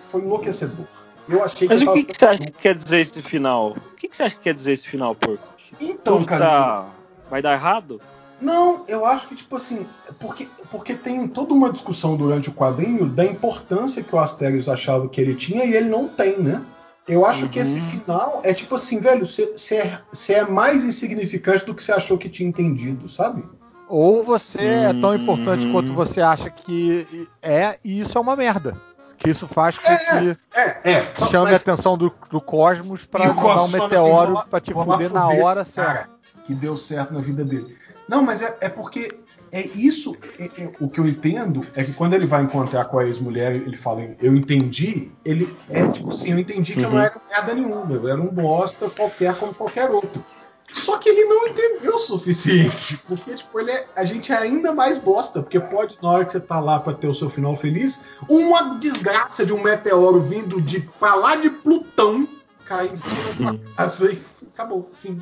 foi 0.07 0.21
enlouquecedor. 0.21 0.85
Eu 1.27 1.43
achei 1.43 1.67
Mas 1.67 1.81
que 1.81 1.89
o 1.89 1.93
que, 1.93 2.03
que 2.03 2.17
você 2.17 2.25
acha 2.25 2.43
que 2.43 2.51
quer 2.51 2.75
dizer 2.75 2.99
esse 2.99 3.21
final? 3.21 3.71
O 3.71 3.95
que, 3.95 4.07
que 4.07 4.15
você 4.15 4.23
acha 4.23 4.35
que 4.35 4.41
quer 4.41 4.53
dizer 4.53 4.73
esse 4.73 4.87
final, 4.87 5.15
porco? 5.15 5.47
Então, 5.79 6.23
cara. 6.23 6.45
Tá... 6.45 6.89
Vai 7.29 7.41
dar 7.41 7.53
errado? 7.53 8.01
Não, 8.39 8.83
eu 8.87 9.05
acho 9.05 9.27
que, 9.27 9.35
tipo 9.35 9.55
assim, 9.55 9.87
porque, 10.19 10.49
porque 10.69 10.95
tem 10.95 11.27
toda 11.27 11.53
uma 11.53 11.71
discussão 11.71 12.17
durante 12.17 12.49
o 12.49 12.53
quadrinho 12.53 13.05
da 13.05 13.23
importância 13.23 14.03
que 14.03 14.13
o 14.13 14.19
Asterios 14.19 14.67
achava 14.67 15.07
que 15.07 15.21
ele 15.21 15.33
tinha 15.33 15.63
e 15.63 15.73
ele 15.73 15.89
não 15.89 16.07
tem, 16.07 16.37
né? 16.39 16.61
Eu 17.07 17.25
acho 17.25 17.43
uhum. 17.43 17.49
que 17.49 17.59
esse 17.59 17.79
uhum. 17.79 17.85
final 17.85 18.41
é 18.43 18.53
tipo 18.53 18.75
assim, 18.75 18.99
velho, 18.99 19.25
você 19.25 19.75
é, 19.75 20.33
é 20.33 20.45
mais 20.45 20.85
insignificante 20.85 21.65
do 21.65 21.75
que 21.75 21.83
você 21.83 21.91
achou 21.91 22.17
que 22.17 22.29
tinha 22.29 22.47
entendido, 22.47 23.09
sabe? 23.09 23.43
Ou 23.89 24.23
você 24.23 24.59
uhum. 24.59 24.89
é 24.89 24.93
tão 25.01 25.13
importante 25.13 25.69
quanto 25.69 25.89
uhum. 25.89 25.95
você 25.95 26.21
acha 26.21 26.49
que 26.49 27.27
é, 27.41 27.77
e 27.83 27.99
isso 27.99 28.17
é 28.17 28.21
uma 28.21 28.35
merda. 28.35 28.79
Que 29.17 29.29
isso 29.29 29.47
faz 29.47 29.77
com 29.77 29.87
é, 29.87 29.97
que 29.97 30.37
é, 30.53 30.91
é, 30.91 31.13
chame 31.29 31.51
mas... 31.51 31.53
a 31.53 31.55
atenção 31.71 31.97
do, 31.97 32.13
do 32.29 32.41
cosmos 32.41 33.05
para 33.05 33.33
mandar 33.33 33.61
um 33.61 33.65
assim, 33.65 33.79
meteoro 33.79 34.37
assim, 34.37 34.49
para 34.49 34.59
te 34.59 34.73
fuder 34.73 35.13
na 35.13 35.27
hora 35.27 35.63
certa. 35.63 36.09
Que 36.43 36.53
deu 36.53 36.75
certo 36.75 37.13
na 37.13 37.21
vida 37.21 37.45
dele. 37.45 37.77
Não, 38.07 38.21
mas 38.21 38.41
é, 38.41 38.57
é 38.59 38.69
porque 38.69 39.17
é 39.53 39.67
isso. 39.75 40.17
É, 40.39 40.45
é, 40.45 40.71
o 40.79 40.89
que 40.89 40.99
eu 40.99 41.07
entendo 41.07 41.65
é 41.75 41.83
que 41.83 41.93
quando 41.93 42.15
ele 42.15 42.25
vai 42.25 42.41
encontrar 42.41 42.85
com 42.85 42.97
a 42.97 43.05
ex-mulher, 43.05 43.55
ele 43.55 43.77
fala, 43.77 44.01
eu 44.19 44.35
entendi. 44.35 45.11
Ele 45.23 45.55
é 45.69 45.87
tipo 45.87 46.09
assim, 46.09 46.31
eu 46.31 46.39
entendi 46.39 46.73
que 46.73 46.79
uhum. 46.79 46.85
eu 46.85 46.89
não 46.89 46.97
uhum. 46.97 47.03
era 47.03 47.21
merda 47.29 47.53
nenhuma, 47.53 47.93
eu 47.93 48.07
era 48.07 48.19
um 48.19 48.27
bosta 48.27 48.89
qualquer 48.89 49.35
como 49.37 49.53
qualquer 49.53 49.91
outro. 49.91 50.25
Só 50.73 50.97
que 50.97 51.07
ele 51.07 51.25
não 51.25 51.47
entendeu 51.49 51.95
o 51.95 51.99
suficiente, 51.99 52.97
porque 53.07 53.35
tipo, 53.35 53.59
ele 53.59 53.69
é, 53.69 53.85
a 53.95 54.03
gente 54.03 54.31
é 54.31 54.37
ainda 54.37 54.73
mais 54.73 54.97
bosta, 54.97 55.43
porque 55.43 55.59
pode, 55.59 55.99
na 56.01 56.09
hora 56.09 56.25
que 56.25 56.31
você 56.31 56.39
tá 56.39 56.59
lá 56.59 56.79
para 56.79 56.93
ter 56.93 57.07
o 57.07 57.13
seu 57.13 57.29
final 57.29 57.55
feliz, 57.55 58.01
uma 58.27 58.79
desgraça 58.79 59.45
de 59.45 59.53
um 59.53 59.61
meteoro 59.61 60.19
vindo 60.19 60.59
de 60.59 60.81
pra 60.99 61.13
lá 61.13 61.35
de 61.35 61.51
Plutão 61.51 62.27
cair 62.65 62.91
em 62.91 62.95
cima 62.95 63.15
da 63.15 63.33
sua 63.33 63.59
casa 63.75 64.11
e 64.11 64.19
acabou, 64.47 64.89
fim. 64.97 65.21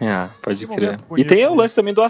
É, 0.00 0.28
pode 0.42 0.66
crer. 0.66 1.00
E 1.16 1.24
tem 1.24 1.46
o 1.46 1.54
lance 1.54 1.74
também 1.74 1.94
do 1.94 2.02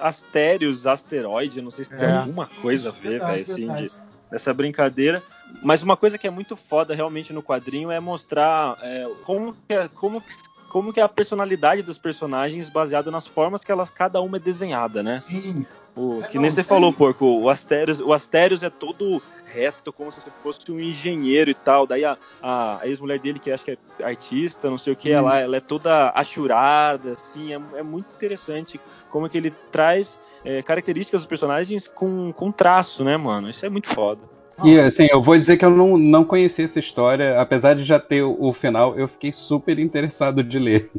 Astérios, 0.00 0.86
asteroide, 0.86 1.60
não 1.60 1.70
sei 1.70 1.84
se 1.84 1.90
tem 1.90 2.08
é. 2.08 2.16
alguma 2.16 2.46
coisa 2.62 2.90
a 2.90 2.92
ver, 2.92 3.20
velho, 3.20 3.42
assim, 3.42 3.74
de, 3.74 3.90
dessa 4.30 4.52
brincadeira. 4.54 5.22
Mas 5.62 5.82
uma 5.82 5.96
coisa 5.96 6.18
que 6.18 6.26
é 6.26 6.30
muito 6.30 6.56
foda 6.56 6.94
realmente 6.94 7.32
no 7.32 7.42
quadrinho 7.42 7.90
é 7.90 8.00
mostrar 8.00 8.78
é, 8.82 9.08
como, 9.24 9.54
que, 9.66 9.74
é, 9.74 9.88
como, 9.88 10.22
como 10.68 10.92
que 10.92 11.00
é 11.00 11.02
a 11.02 11.08
personalidade 11.08 11.82
dos 11.82 11.98
personagens 11.98 12.68
baseada 12.68 13.10
nas 13.10 13.26
formas 13.26 13.64
que 13.64 13.72
elas 13.72 13.90
cada 13.90 14.20
uma 14.20 14.36
é 14.36 14.40
desenhada, 14.40 15.02
né? 15.02 15.20
Sim. 15.20 15.66
O, 15.96 16.20
é, 16.22 16.28
que 16.28 16.38
nem 16.38 16.50
você 16.50 16.62
falou, 16.62 16.92
porco, 16.92 17.24
o 17.24 17.48
Astérios, 17.48 18.00
o 18.00 18.12
Astérios 18.12 18.62
é 18.62 18.70
todo 18.70 19.22
reto, 19.52 19.92
como 19.92 20.10
se 20.10 20.20
fosse 20.42 20.70
um 20.70 20.80
engenheiro 20.80 21.50
e 21.50 21.54
tal. 21.54 21.86
Daí 21.86 22.04
a, 22.04 22.16
a, 22.42 22.80
ex-mulher 22.84 23.18
dele, 23.18 23.38
que 23.38 23.50
acho 23.50 23.64
que 23.64 23.72
é 23.72 24.04
artista, 24.04 24.68
não 24.68 24.78
sei 24.78 24.92
o 24.92 24.96
que, 24.96 25.10
ela, 25.10 25.38
ela 25.38 25.56
é 25.56 25.60
toda 25.60 26.10
achurada, 26.14 27.12
assim, 27.12 27.52
é, 27.52 27.60
é 27.76 27.82
muito 27.82 28.14
interessante 28.14 28.80
como 29.10 29.26
é 29.26 29.28
que 29.28 29.38
ele 29.38 29.52
traz 29.70 30.20
é, 30.44 30.62
características 30.62 31.22
dos 31.22 31.28
personagens 31.28 31.88
com, 31.88 32.32
com 32.32 32.52
traço, 32.52 33.04
né, 33.04 33.16
mano? 33.16 33.48
Isso 33.48 33.64
é 33.64 33.68
muito 33.68 33.88
foda. 33.88 34.20
E 34.64 34.78
assim, 34.78 35.06
eu 35.10 35.22
vou 35.22 35.36
dizer 35.36 35.58
que 35.58 35.64
eu 35.64 35.70
não, 35.70 35.98
não 35.98 36.24
conheci 36.24 36.62
essa 36.62 36.78
história, 36.78 37.38
apesar 37.40 37.74
de 37.74 37.84
já 37.84 38.00
ter 38.00 38.22
o, 38.22 38.36
o 38.38 38.52
final, 38.52 38.98
eu 38.98 39.06
fiquei 39.06 39.32
super 39.32 39.78
interessado 39.78 40.42
de 40.42 40.58
ler. 40.58 40.90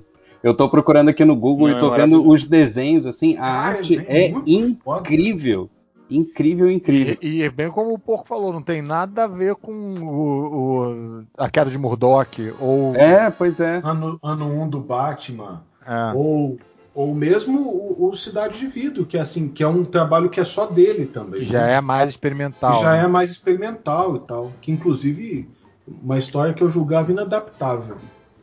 Eu 0.44 0.54
tô 0.54 0.70
procurando 0.70 1.10
aqui 1.10 1.26
no 1.26 1.36
Google 1.36 1.70
não, 1.70 1.78
e 1.78 1.80
tô 1.80 1.94
é 1.94 1.98
vendo 1.98 2.28
os 2.28 2.48
desenhos, 2.48 3.06
assim, 3.06 3.36
a 3.38 3.42
Cara, 3.42 3.78
arte 3.78 3.98
é, 4.08 4.26
é 4.26 4.34
incrível. 4.46 5.62
Foda. 5.64 5.77
Incrível, 6.10 6.72
incrível. 6.72 7.18
E, 7.22 7.44
e, 7.44 7.50
bem 7.50 7.70
como 7.70 7.94
o 7.94 8.00
Porco 8.00 8.28
falou, 8.28 8.54
não 8.54 8.62
tem 8.62 8.82
nada 8.82 9.26
a 9.26 9.28
ver 9.28 9.56
com 9.56 9.72
o, 9.72 11.20
o 11.20 11.24
a 11.38 11.50
queda 11.50 11.70
de 11.70 11.78
Murdoch 11.78 12.54
ou. 12.60 12.96
É, 12.96 13.30
pois 13.30 13.60
é. 13.60 13.82
Ano 13.84 14.20
1 14.24 14.28
ano 14.28 14.46
um 14.46 14.70
do 14.70 14.80
Batman. 14.80 15.64
É. 15.86 16.14
Ou, 16.16 16.58
ou 16.94 17.14
mesmo 17.14 17.60
o, 17.60 18.10
o, 18.10 18.16
Cidade 18.16 18.60
de 18.60 18.68
Vidro, 18.68 19.06
que 19.06 19.18
é 19.18 19.22
assim, 19.22 19.50
que 19.50 19.64
é 19.64 19.68
um 19.68 19.84
trabalho 19.84 20.30
que 20.30 20.40
é 20.40 20.44
só 20.44 20.66
dele 20.66 21.06
também. 21.06 21.42
Que 21.42 21.46
já 21.46 21.66
né? 21.66 21.74
é 21.74 21.82
mais 21.82 22.10
experimental. 22.10 22.78
Que 22.78 22.84
já 22.84 22.94
né? 22.94 23.04
é 23.04 23.08
mais 23.08 23.30
experimental 23.30 24.16
e 24.16 24.20
tal. 24.20 24.52
Que 24.62 24.72
inclusive 24.72 25.50
uma 26.04 26.18
história 26.18 26.54
que 26.54 26.64
eu 26.64 26.70
julgava 26.70 27.12
inadaptável. 27.12 27.98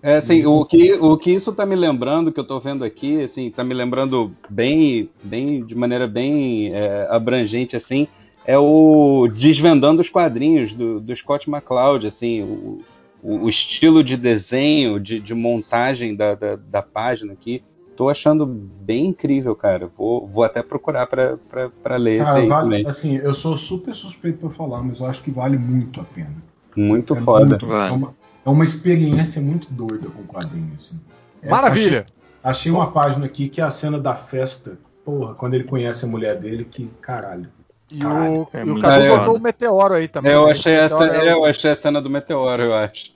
É, 0.05 0.17
assim, 0.17 0.45
o 0.45 0.63
que, 0.67 0.93
o 0.93 1.17
que 1.17 1.31
isso 1.31 1.51
tá 1.51 1.65
me 1.65 1.75
lembrando, 1.75 2.31
que 2.31 2.39
eu 2.39 2.45
tô 2.45 2.61
vendo 2.61 2.85
aqui, 2.85 3.23
assim, 3.23 3.51
tá 3.51 3.65
me 3.65 3.73
lembrando 3.73 4.33
bem, 4.51 5.09
bem 5.23 5.65
de 5.65 5.75
maneira 5.75 6.07
bem 6.07 6.75
é, 6.75 7.09
abrangente, 7.11 7.75
assim, 7.75 8.07
é 8.45 8.59
o 8.59 9.27
desvendando 9.35 10.03
os 10.03 10.11
quadrinhos 10.11 10.75
do, 10.75 11.01
do 11.01 11.17
Scott 11.17 11.49
McCloud, 11.49 12.07
assim, 12.07 12.43
o, 12.43 12.79
o, 13.23 13.49
estilo 13.49 14.05
de 14.05 14.15
desenho, 14.15 15.01
de, 15.01 15.19
de 15.19 15.33
montagem 15.33 16.15
da, 16.15 16.35
da, 16.35 16.57
da, 16.57 16.83
página 16.83 17.33
aqui. 17.33 17.63
Tô 17.97 18.11
achando 18.11 18.45
bem 18.45 19.07
incrível, 19.07 19.57
cara. 19.57 19.91
Vou, 19.97 20.27
vou 20.27 20.45
até 20.45 20.63
procurar 20.63 21.07
para 21.07 21.97
ler 21.97 22.19
cara, 22.19 22.29
esse 22.29 22.39
aí 22.41 22.47
vale. 22.47 22.87
Assim, 22.87 23.17
eu 23.17 23.33
sou 23.33 23.57
super 23.57 23.95
suspeito 23.95 24.37
para 24.37 24.51
falar, 24.51 24.83
mas 24.83 25.01
eu 25.01 25.07
acho 25.07 25.23
que 25.23 25.31
vale 25.31 25.57
muito 25.57 25.99
a 25.99 26.05
pena. 26.05 26.37
Muito 26.77 27.17
é 27.17 27.21
foda. 27.23 27.47
Muito, 27.47 27.73
é, 27.73 27.91
uma, 27.91 28.15
é, 28.45 28.51
uma, 28.51 28.65
experiência 28.65 29.41
muito 29.41 29.73
doida 29.73 30.09
com 30.09 30.23
quadrinhos. 30.25 30.87
Assim. 30.87 31.01
É, 31.43 31.49
Maravilha! 31.49 32.07
Achei, 32.43 32.71
achei 32.71 32.73
uma 32.73 32.91
página 32.91 33.27
aqui 33.27 33.49
que 33.49 33.61
é 33.61 33.65
a 33.65 33.71
cena 33.71 33.99
da 33.99 34.15
festa. 34.15 34.79
Porra, 35.05 35.35
quando 35.35 35.55
ele 35.55 35.65
conhece 35.65 36.05
a 36.05 36.09
mulher 36.09 36.39
dele, 36.39 36.65
que 36.65 36.91
caralho. 37.01 37.49
E 37.93 38.05
o, 38.05 38.49
é 38.53 38.65
e 38.65 38.71
o 38.71 38.81
Cadu 38.81 39.07
botou 39.09 39.37
o 39.37 39.41
meteoro 39.41 39.95
aí 39.95 40.09
também. 40.09 40.33
Eu 40.33 40.49
achei, 40.49 40.73
essa, 40.73 41.05
é 41.07 41.33
eu 41.33 41.45
achei 41.45 41.71
a 41.71 41.77
cena 41.77 42.01
do 42.01 42.09
meteoro, 42.09 42.63
eu 42.63 42.75
acho. 42.75 43.13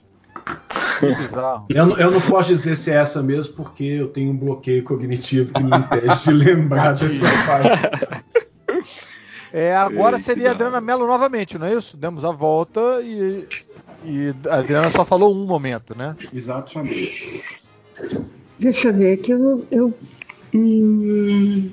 Que 0.99 1.15
bizarro. 1.15 1.65
Eu, 1.69 1.97
eu, 1.97 2.11
não 2.11 2.21
posso 2.21 2.49
dizer 2.49 2.75
se 2.75 2.91
é 2.91 2.95
essa 2.95 3.23
mesmo, 3.23 3.53
porque 3.53 3.83
eu 3.83 4.07
tenho 4.07 4.31
um 4.31 4.37
bloqueio 4.37 4.83
cognitivo 4.83 5.53
que 5.53 5.63
me 5.63 5.75
impede 5.75 6.23
de 6.23 6.31
lembrar 6.31 6.93
dessa 6.95 7.25
página. 7.45 8.23
É, 9.51 9.75
agora 9.75 10.17
Ei, 10.17 10.23
seria 10.23 10.49
a 10.49 10.51
Adriana 10.51 10.79
Mello 10.79 11.07
novamente, 11.07 11.57
não 11.57 11.65
é 11.67 11.73
isso? 11.73 11.97
Demos 11.97 12.23
a 12.23 12.31
volta 12.31 13.01
e, 13.01 13.47
e 14.05 14.33
a 14.47 14.55
Adriana 14.55 14.91
só 14.91 15.03
falou 15.03 15.33
um 15.33 15.45
momento, 15.45 15.97
né? 15.97 16.15
Exatamente. 16.33 17.43
Deixa 18.59 18.89
eu 18.89 18.93
ver 18.93 19.17
que 19.17 19.31
eu. 19.31 19.65
eu 19.71 19.93
hum, 20.53 21.69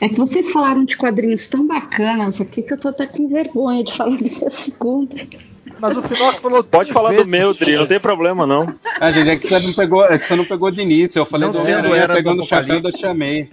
é 0.00 0.08
que 0.08 0.16
vocês 0.16 0.50
falaram 0.50 0.84
de 0.84 0.96
quadrinhos 0.96 1.46
tão 1.46 1.66
bacanas 1.66 2.40
aqui 2.40 2.62
que 2.62 2.74
eu 2.74 2.78
tô 2.78 2.88
até 2.88 3.06
com 3.06 3.28
vergonha 3.28 3.82
de 3.82 3.96
falar 3.96 4.16
dessa 4.20 4.50
segunda. 4.50 5.16
Mas 5.80 5.96
o 5.96 6.02
final 6.02 6.32
falou 6.34 6.62
Pode 6.62 6.92
falar 6.92 7.10
vezes. 7.10 7.24
do 7.24 7.30
meu, 7.30 7.54
Dri, 7.54 7.76
não 7.76 7.86
tem 7.86 7.98
problema 7.98 8.46
não. 8.46 8.66
Ah, 9.00 9.10
gente, 9.10 9.30
é 9.30 9.36
que 9.36 9.48
você 9.48 9.66
não 9.66 9.72
pegou, 9.72 10.04
é 10.04 10.18
que 10.18 10.24
você 10.24 10.36
não 10.36 10.44
pegou 10.44 10.70
de 10.70 10.82
início. 10.82 11.18
Eu 11.18 11.26
falei 11.26 11.46
não 11.46 11.52
do 11.52 11.64
sendo 11.64 11.94
era 11.94 12.14
pegando 12.14 12.42
o 12.42 12.46
chapéu 12.46 12.80
da 12.80 12.92
chamei. 12.92 13.50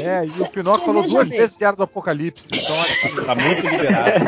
É, 0.00 0.26
e 0.26 0.42
o 0.42 0.46
final 0.46 0.78
falou 0.80 1.02
duas 1.06 1.28
ver. 1.28 1.38
vezes 1.38 1.56
de 1.56 1.64
Era 1.64 1.76
do 1.76 1.84
Apocalipse. 1.84 2.48
Então 2.52 2.76
tá 3.24 3.34
muito 3.34 3.66
liberado. 3.66 4.24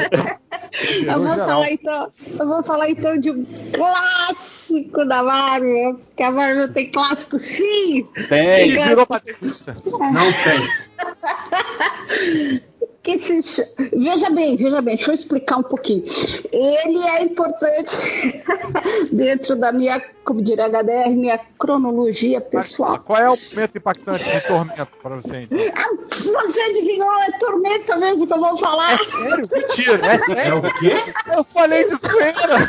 eu, 1.05 1.23
vou 1.23 1.37
falar, 1.37 1.73
então, 1.73 2.13
eu 2.39 2.47
vou 2.47 2.63
falar 2.63 2.91
então 2.91 3.19
de 3.19 3.31
um 3.31 3.45
clássico 3.75 5.05
da 5.05 5.23
Marvel. 5.23 5.95
Porque 5.95 6.23
a 6.23 6.31
Marvel 6.31 6.73
tem 6.73 6.91
clássico 6.91 7.39
sim. 7.39 8.07
Tem. 8.29 8.71
Virou 8.71 9.07
Não 10.13 10.33
tem. 10.45 10.71
que 13.07 13.19
se 13.41 13.63
veja 13.97 14.29
bem, 14.31 14.57
veja 14.57 14.83
bem, 14.83 14.97
deixa 14.97 15.13
eu 15.13 15.15
explicar 15.15 15.59
um 15.59 15.63
pouquinho. 15.63 16.03
Ele 16.53 16.99
é 16.99 17.23
importante 17.23 18.43
dentro 19.13 19.55
da 19.55 19.71
minha, 19.71 20.03
como 20.25 20.43
diria 20.43 20.67
HDR, 20.67 21.11
minha 21.11 21.39
cronologia 21.57 22.41
pessoal. 22.41 22.95
Mas, 22.95 23.03
qual 23.03 23.21
é 23.21 23.31
o 23.31 23.37
momento 23.53 23.79
impactante 23.79 24.25
de 24.25 24.47
Tormento 24.49 24.89
para 25.01 25.17
você, 25.17 25.43
então? 25.43 25.59
Ah, 25.77 26.43
você 26.49 26.61
adivinhou, 26.61 27.13
é 27.23 27.39
Tormenta 27.39 27.97
mesmo 27.97 28.27
que 28.27 28.33
eu 28.33 28.41
vou 28.41 28.59
falar. 28.59 28.95
É 28.95 28.99
sério? 28.99 29.49
Mentira, 29.53 30.07
é 30.07 30.19
sério. 30.19 30.53
É 30.53 30.69
o 30.69 30.75
quê? 30.75 31.15
Eu 31.33 31.45
falei 31.45 31.85
de 31.85 31.95
zoeira. 31.95 32.69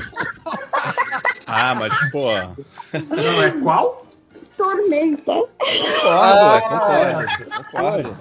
ah, 1.47 1.73
mas, 1.73 2.11
pô... 2.11 2.27
Não, 2.93 3.43
é 3.43 3.51
qual? 3.64 4.05
Tormenta. 4.55 5.34
Concordo, 5.34 6.07
ah, 6.07 6.61
concordo, 6.69 7.64
concordo. 7.72 8.18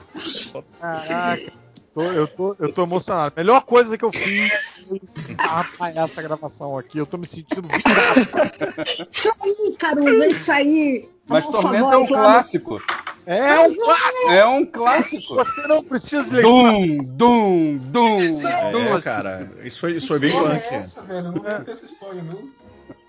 Caraca 0.81 1.66
tô, 1.97 2.03
eu, 2.03 2.29
tô, 2.29 2.57
eu 2.59 2.73
tô 2.73 2.83
emocionado. 2.83 3.33
Melhor 3.35 3.63
coisa 3.63 3.97
que 3.97 4.05
eu 4.05 4.13
fiz 4.13 4.53
foi 4.87 5.01
apanhar 5.39 6.05
essa 6.05 6.21
gravação 6.21 6.77
aqui. 6.77 6.99
Eu 6.99 7.07
tô 7.07 7.17
me 7.17 7.27
sentindo 7.27 7.67
virado. 7.67 9.09
Isso 9.11 9.33
aí, 9.41 9.77
Caruso, 9.79 10.23
é 10.23 10.29
isso 10.29 10.53
aí. 10.53 11.09
Mas 11.27 11.47
Tormenta 11.47 11.95
é 11.95 11.97
um 11.97 12.07
clássico. 12.07 12.83
É 13.25 13.59
um 13.59 13.75
clássico! 13.75 14.31
É 14.31 14.47
um 14.47 14.67
clássico! 14.67 15.35
Você 15.35 15.67
não 15.67 15.83
precisa 15.83 16.23
de 16.23 16.43
Doom, 16.43 16.99
Doom, 17.13 17.79
Doom, 17.79 18.47
é, 18.47 18.71
Doom. 18.71 19.01
cara, 19.01 19.51
isso 19.65 19.81
foi, 19.81 19.95
isso 19.95 20.07
foi 20.07 20.21
bem 20.21 20.31
punk. 20.31 20.63
É 20.71 20.75
essa, 20.77 21.03
velho? 21.03 21.33
Não 21.33 21.49
é. 21.49 21.65
essa 21.69 21.87
história, 21.87 22.23
não. 22.23 22.49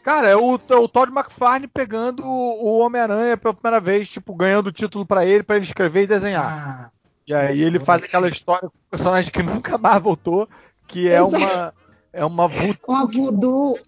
Cara, 0.03 0.30
é 0.30 0.35
o, 0.35 0.53
o 0.53 0.88
Todd 0.88 1.11
McFarlane 1.11 1.68
pegando 1.68 2.26
o 2.26 2.80
Homem-Aranha 2.80 3.38
pela 3.38 3.53
primeira 3.53 3.80
vez, 3.80 4.09
tipo, 4.09 4.34
ganhando 4.34 4.68
o 4.68 4.72
título 4.72 5.05
para 5.05 5.26
ele, 5.26 5.43
para 5.43 5.57
ele 5.57 5.65
escrever 5.65 6.03
e 6.03 6.07
desenhar. 6.07 6.91
E 7.27 7.33
aí 7.33 7.61
ele 7.61 7.79
faz 7.79 8.03
aquela 8.03 8.29
história 8.29 8.69
com 8.69 8.77
o 8.77 8.89
personagem 8.89 9.31
que 9.31 9.43
nunca 9.43 9.77
mais 9.77 10.01
voltou, 10.01 10.47
que 10.87 11.09
é 11.09 11.21
uma 11.21 11.73
é 12.13 12.25
uma 12.25 12.47
voodoo, 12.47 12.77
uma 12.87 13.05
voodoo. 13.05 13.79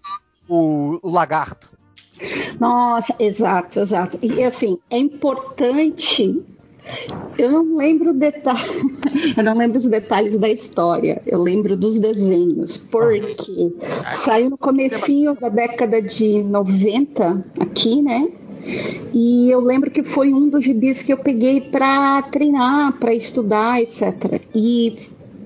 O, 0.48 0.98
o 1.02 1.10
lagarto. 1.10 1.70
Nossa, 2.58 3.14
exato, 3.18 3.80
exato. 3.80 4.18
E 4.20 4.42
assim, 4.42 4.78
é 4.90 4.98
importante 4.98 6.44
eu 7.38 7.50
não 7.50 7.76
lembro 7.76 8.12
detalhes, 8.12 8.82
eu 9.36 9.44
não 9.44 9.56
lembro 9.56 9.78
os 9.78 9.86
detalhes 9.86 10.38
da 10.38 10.48
história. 10.48 11.22
Eu 11.26 11.40
lembro 11.40 11.76
dos 11.76 11.98
desenhos, 11.98 12.76
porque 12.76 13.72
saiu 14.12 14.50
no 14.50 14.58
comecinho 14.58 15.34
da 15.34 15.48
década 15.48 16.02
de 16.02 16.42
90 16.42 17.44
aqui, 17.60 18.02
né? 18.02 18.28
E 19.12 19.50
eu 19.50 19.60
lembro 19.60 19.90
que 19.90 20.02
foi 20.02 20.32
um 20.32 20.48
dos 20.48 20.64
gibis 20.64 21.02
que 21.02 21.12
eu 21.12 21.18
peguei 21.18 21.60
para 21.60 22.22
treinar, 22.22 22.92
para 22.98 23.14
estudar, 23.14 23.80
etc. 23.80 24.40
E 24.54 24.96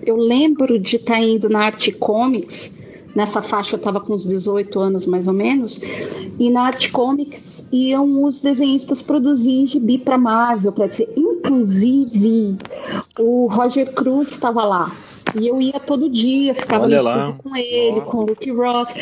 eu 0.04 0.16
lembro 0.16 0.78
de 0.78 0.96
estar 0.96 1.14
tá 1.14 1.20
indo 1.20 1.48
na 1.48 1.60
Arte 1.60 1.92
Comics, 1.92 2.76
nessa 3.14 3.40
faixa 3.40 3.76
eu 3.76 3.78
estava 3.78 4.00
com 4.00 4.14
uns 4.14 4.24
18 4.24 4.78
anos 4.78 5.06
mais 5.06 5.26
ou 5.28 5.34
menos, 5.34 5.80
e 6.38 6.50
na 6.50 6.62
Arte 6.62 6.90
Comics 6.90 7.68
iam 7.72 8.24
os 8.24 8.42
desenhistas 8.42 9.00
produzir 9.00 9.66
gibi 9.66 9.98
para 9.98 10.18
Marvel, 10.18 10.72
para 10.72 10.86
dizer, 10.86 11.08
inclusive 11.16 12.58
o 13.18 13.46
Roger 13.46 13.92
Cruz 13.92 14.30
estava 14.30 14.64
lá. 14.64 14.92
E 15.38 15.48
eu 15.48 15.60
ia 15.60 15.80
todo 15.80 16.08
dia, 16.08 16.54
ficava 16.54 16.84
Olha 16.84 16.98
no 16.98 17.04
lá. 17.04 17.10
estúdio 17.12 17.42
com 17.42 17.56
ele, 17.56 17.96
Nossa. 17.96 18.10
com 18.10 18.16
o 18.18 18.26
Luke 18.26 18.50
Ross. 18.52 18.94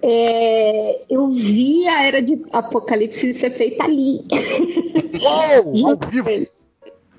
É, 0.00 1.00
eu 1.10 1.28
vi 1.28 1.86
a 1.88 2.06
era 2.06 2.22
de 2.22 2.44
Apocalipse 2.52 3.34
ser 3.34 3.50
feita 3.50 3.84
ali. 3.84 4.20
Uou, 5.22 5.90
ao 5.90 5.96
vivo! 6.10 6.48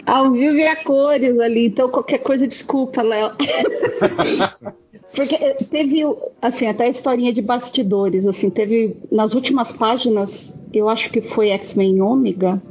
Ao 0.06 0.32
vivo 0.32 0.56
e 0.56 0.66
a 0.66 0.76
cores 0.78 1.38
ali, 1.40 1.68
então 1.68 1.90
qualquer 1.90 2.20
coisa, 2.20 2.48
desculpa, 2.48 3.02
Léo. 3.02 3.32
Porque 5.14 5.38
teve, 5.70 6.02
assim, 6.42 6.68
até 6.68 6.86
a 6.86 6.90
historinha 6.90 7.34
de 7.34 7.42
bastidores, 7.42 8.26
assim, 8.26 8.50
teve 8.50 8.96
nas 9.12 9.34
últimas 9.34 9.72
páginas, 9.72 10.60
eu 10.74 10.88
acho 10.88 11.12
que 11.12 11.22
foi 11.22 11.50
X-Men 11.50 12.02
Ômega. 12.02 12.62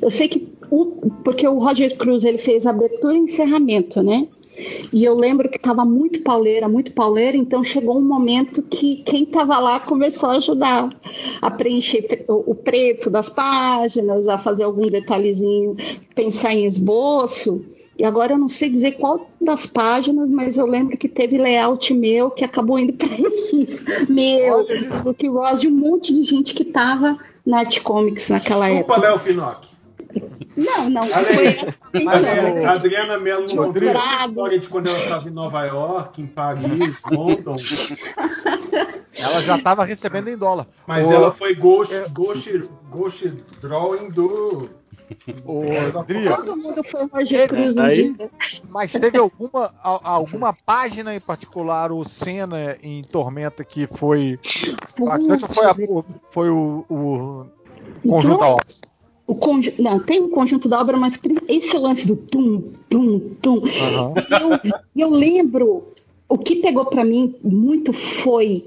Eu 0.00 0.10
sei 0.10 0.28
que 0.28 0.54
o, 0.70 0.86
porque 1.24 1.46
o 1.46 1.58
Roger 1.58 1.96
Cruz 1.96 2.24
ele 2.24 2.38
fez 2.38 2.66
abertura 2.66 3.14
e 3.14 3.20
encerramento, 3.20 4.02
né? 4.02 4.26
E 4.92 5.04
eu 5.04 5.14
lembro 5.16 5.48
que 5.48 5.56
estava 5.56 5.84
muito 5.84 6.20
pauleira, 6.22 6.68
muito 6.68 6.92
pauleira, 6.92 7.36
então 7.36 7.64
chegou 7.64 7.98
um 7.98 8.04
momento 8.04 8.62
que 8.62 9.02
quem 9.02 9.24
estava 9.24 9.58
lá 9.58 9.80
começou 9.80 10.30
a 10.30 10.36
ajudar 10.36 10.90
a 11.42 11.50
preencher 11.50 12.24
o 12.28 12.54
preto 12.54 13.10
das 13.10 13.28
páginas, 13.28 14.28
a 14.28 14.38
fazer 14.38 14.64
algum 14.64 14.86
detalhezinho, 14.86 15.76
pensar 16.14 16.54
em 16.54 16.64
esboço. 16.64 17.64
E 17.96 18.04
agora 18.04 18.32
eu 18.32 18.38
não 18.38 18.48
sei 18.48 18.70
dizer 18.70 18.92
qual 18.92 19.28
das 19.40 19.66
páginas, 19.66 20.30
mas 20.30 20.56
eu 20.56 20.66
lembro 20.66 20.96
que 20.96 21.08
teve 21.08 21.38
layout 21.38 21.94
meu 21.94 22.30
que 22.30 22.44
acabou 22.44 22.78
indo 22.78 22.92
para 22.92 23.08
isso. 23.52 23.84
Meu, 24.08 24.66
Luke 25.04 25.28
Ross, 25.28 25.60
de 25.60 25.68
um 25.68 25.72
monte 25.72 26.12
de 26.12 26.24
gente 26.24 26.54
que 26.54 26.62
estava 26.62 27.16
na 27.46 27.60
Art 27.60 27.80
Comics 27.82 28.30
naquela 28.30 28.66
Chupa 28.68 28.94
época. 28.94 29.00
Léo 29.00 29.18
Finocchi. 29.18 29.73
Não, 30.56 30.90
não. 30.90 31.02
foi 31.04 31.46
essa 31.46 31.80
a 32.66 32.72
Adriana 32.72 33.18
não 33.18 33.46
contou 33.46 33.96
a 33.96 34.26
história 34.26 34.58
de 34.58 34.68
quando 34.68 34.88
ela 34.88 34.98
estava 35.00 35.28
em 35.28 35.32
Nova 35.32 35.64
York, 35.64 36.22
em 36.22 36.26
Paris, 36.26 37.02
London. 37.10 37.56
Ela 39.16 39.40
já 39.40 39.56
estava 39.56 39.84
recebendo 39.84 40.28
em 40.28 40.36
dólar. 40.36 40.66
Mas 40.86 41.06
o... 41.06 41.12
ela 41.12 41.32
foi 41.32 41.54
Ghost, 41.54 41.94
Ghost, 42.10 42.68
Ghost 42.90 43.28
Drawing 43.60 44.08
do. 44.10 44.68
O 45.44 45.64
Todo 46.26 46.56
mundo 46.56 46.82
foi 46.82 47.06
Roger 47.06 47.48
Cruz 47.48 47.76
um 47.76 47.88
dia. 47.88 48.30
Mas 48.70 48.90
teve 48.90 49.18
alguma, 49.18 49.72
alguma 49.82 50.52
página 50.52 51.14
em 51.14 51.20
particular, 51.20 51.92
o 51.92 52.04
Senna 52.04 52.76
em 52.82 53.02
Tormenta, 53.02 53.62
que 53.64 53.86
foi. 53.86 54.38
Bastante, 54.98 55.44
foi, 55.54 55.66
a, 55.66 55.74
foi 56.30 56.50
o, 56.50 56.84
o 56.88 57.46
conjunto 58.08 58.38
da 58.38 58.46
obra? 58.46 58.64
O 59.26 59.34
conjunto. 59.34 59.82
Não, 59.82 59.98
tem 59.98 60.20
o 60.20 60.26
um 60.26 60.30
conjunto 60.30 60.68
da 60.68 60.80
obra, 60.80 60.96
mas 60.96 61.18
esse 61.48 61.76
lance 61.78 62.06
do 62.06 62.16
tum, 62.16 62.62
tum, 62.88 63.20
tum. 63.40 63.54
Uhum. 63.56 64.14
Eu, 64.96 65.08
eu 65.08 65.10
lembro. 65.10 65.84
O 66.26 66.38
que 66.38 66.56
pegou 66.56 66.86
para 66.86 67.04
mim 67.04 67.34
muito 67.42 67.92
foi 67.92 68.64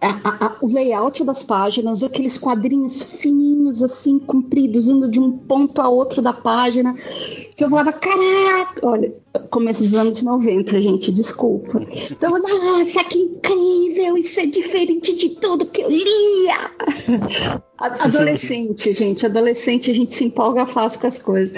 a, 0.00 0.46
a, 0.46 0.56
o 0.62 0.66
layout 0.66 1.22
das 1.24 1.42
páginas, 1.42 2.02
aqueles 2.02 2.38
quadrinhos 2.38 3.02
fininhos, 3.02 3.82
assim, 3.82 4.18
compridos, 4.18 4.88
indo 4.88 5.08
de 5.08 5.20
um 5.20 5.30
ponto 5.30 5.80
a 5.80 5.88
outro 5.88 6.22
da 6.22 6.32
página, 6.32 6.94
que 7.54 7.62
eu 7.62 7.68
falava, 7.68 7.92
caraca, 7.92 8.86
olha, 8.86 9.14
começo 9.50 9.84
dos 9.84 9.94
anos 9.94 10.22
90, 10.22 10.80
gente, 10.80 11.12
desculpa. 11.12 11.86
Então, 12.10 12.30
nossa, 12.38 13.04
que 13.04 13.18
incrível, 13.18 14.16
isso 14.16 14.40
é 14.40 14.46
diferente 14.46 15.14
de 15.14 15.30
tudo 15.30 15.66
que 15.66 15.82
eu 15.82 15.90
lia. 15.90 16.70
Adolescente, 17.78 18.94
gente, 18.94 19.26
adolescente, 19.26 19.90
a 19.90 19.94
gente 19.94 20.14
se 20.14 20.24
empolga 20.24 20.64
fácil 20.64 21.00
com 21.00 21.06
as 21.06 21.18
coisas. 21.18 21.56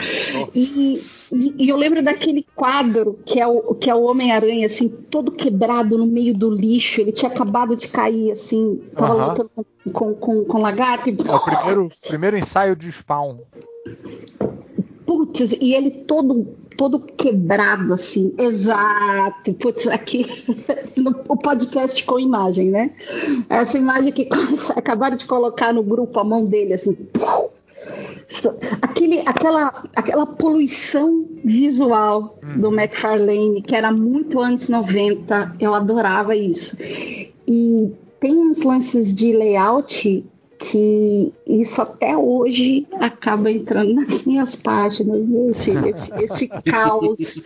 E 0.54 1.02
e, 1.32 1.68
eu 1.68 1.76
lembro 1.76 2.02
daquele 2.02 2.46
quadro 2.54 3.18
que 3.24 3.40
é 3.40 3.46
o, 3.46 3.74
que 3.74 3.88
é 3.88 3.94
o 3.94 4.02
Homem-Aranha, 4.02 4.66
assim, 4.66 4.88
todo 4.88 5.32
quebrado 5.32 5.96
no 5.96 6.06
meio 6.06 6.34
do 6.34 6.50
lixo. 6.50 7.00
Ele 7.00 7.10
tinha 7.10 7.30
acabado 7.30 7.74
de 7.74 7.88
cair, 7.88 8.30
assim, 8.32 8.82
tava 8.94 9.14
uhum. 9.14 9.28
lutando 9.28 9.50
com, 9.54 9.64
com, 9.92 10.14
com, 10.14 10.44
com 10.44 10.60
lagarto. 10.60 11.08
E... 11.08 11.16
É 11.26 11.34
o 11.34 11.40
primeiro, 11.40 11.88
primeiro 12.06 12.38
ensaio 12.38 12.76
de 12.76 12.92
spawn. 12.92 13.38
Putz, 15.06 15.52
e 15.60 15.74
ele 15.74 15.90
todo 15.90 16.46
todo 16.76 16.98
quebrado, 16.98 17.94
assim, 17.94 18.34
exato. 18.38 19.54
Putz, 19.54 19.86
aqui 19.86 20.26
no 20.96 21.14
o 21.28 21.36
podcast 21.36 22.04
com 22.04 22.18
imagem, 22.18 22.70
né? 22.70 22.90
Essa 23.48 23.78
imagem 23.78 24.12
que 24.12 24.28
acabaram 24.76 25.16
de 25.16 25.24
colocar 25.26 25.72
no 25.72 25.82
grupo 25.82 26.18
a 26.18 26.24
mão 26.24 26.46
dele, 26.46 26.74
assim, 26.74 26.96
aquele, 28.80 29.20
aquela, 29.20 29.84
aquela 29.94 30.26
poluição 30.26 31.26
visual 31.44 32.38
hum. 32.42 32.60
do 32.60 32.72
McFarlane, 32.72 33.62
que 33.62 33.74
era 33.74 33.92
muito 33.92 34.40
anos 34.40 34.68
90, 34.68 35.56
eu 35.60 35.74
adorava 35.74 36.34
isso. 36.34 36.76
E 37.46 37.92
tem 38.20 38.38
uns 38.38 38.62
lances 38.62 39.14
de 39.14 39.32
layout 39.32 40.24
que 40.58 41.32
isso 41.44 41.82
até 41.82 42.16
hoje 42.16 42.86
acaba 43.00 43.50
entrando 43.50 43.94
nas 43.94 44.24
minhas 44.24 44.54
páginas, 44.54 45.26
meu 45.26 45.52
filho, 45.52 45.88
esse, 45.88 46.12
esse 46.22 46.48
caos, 46.64 47.42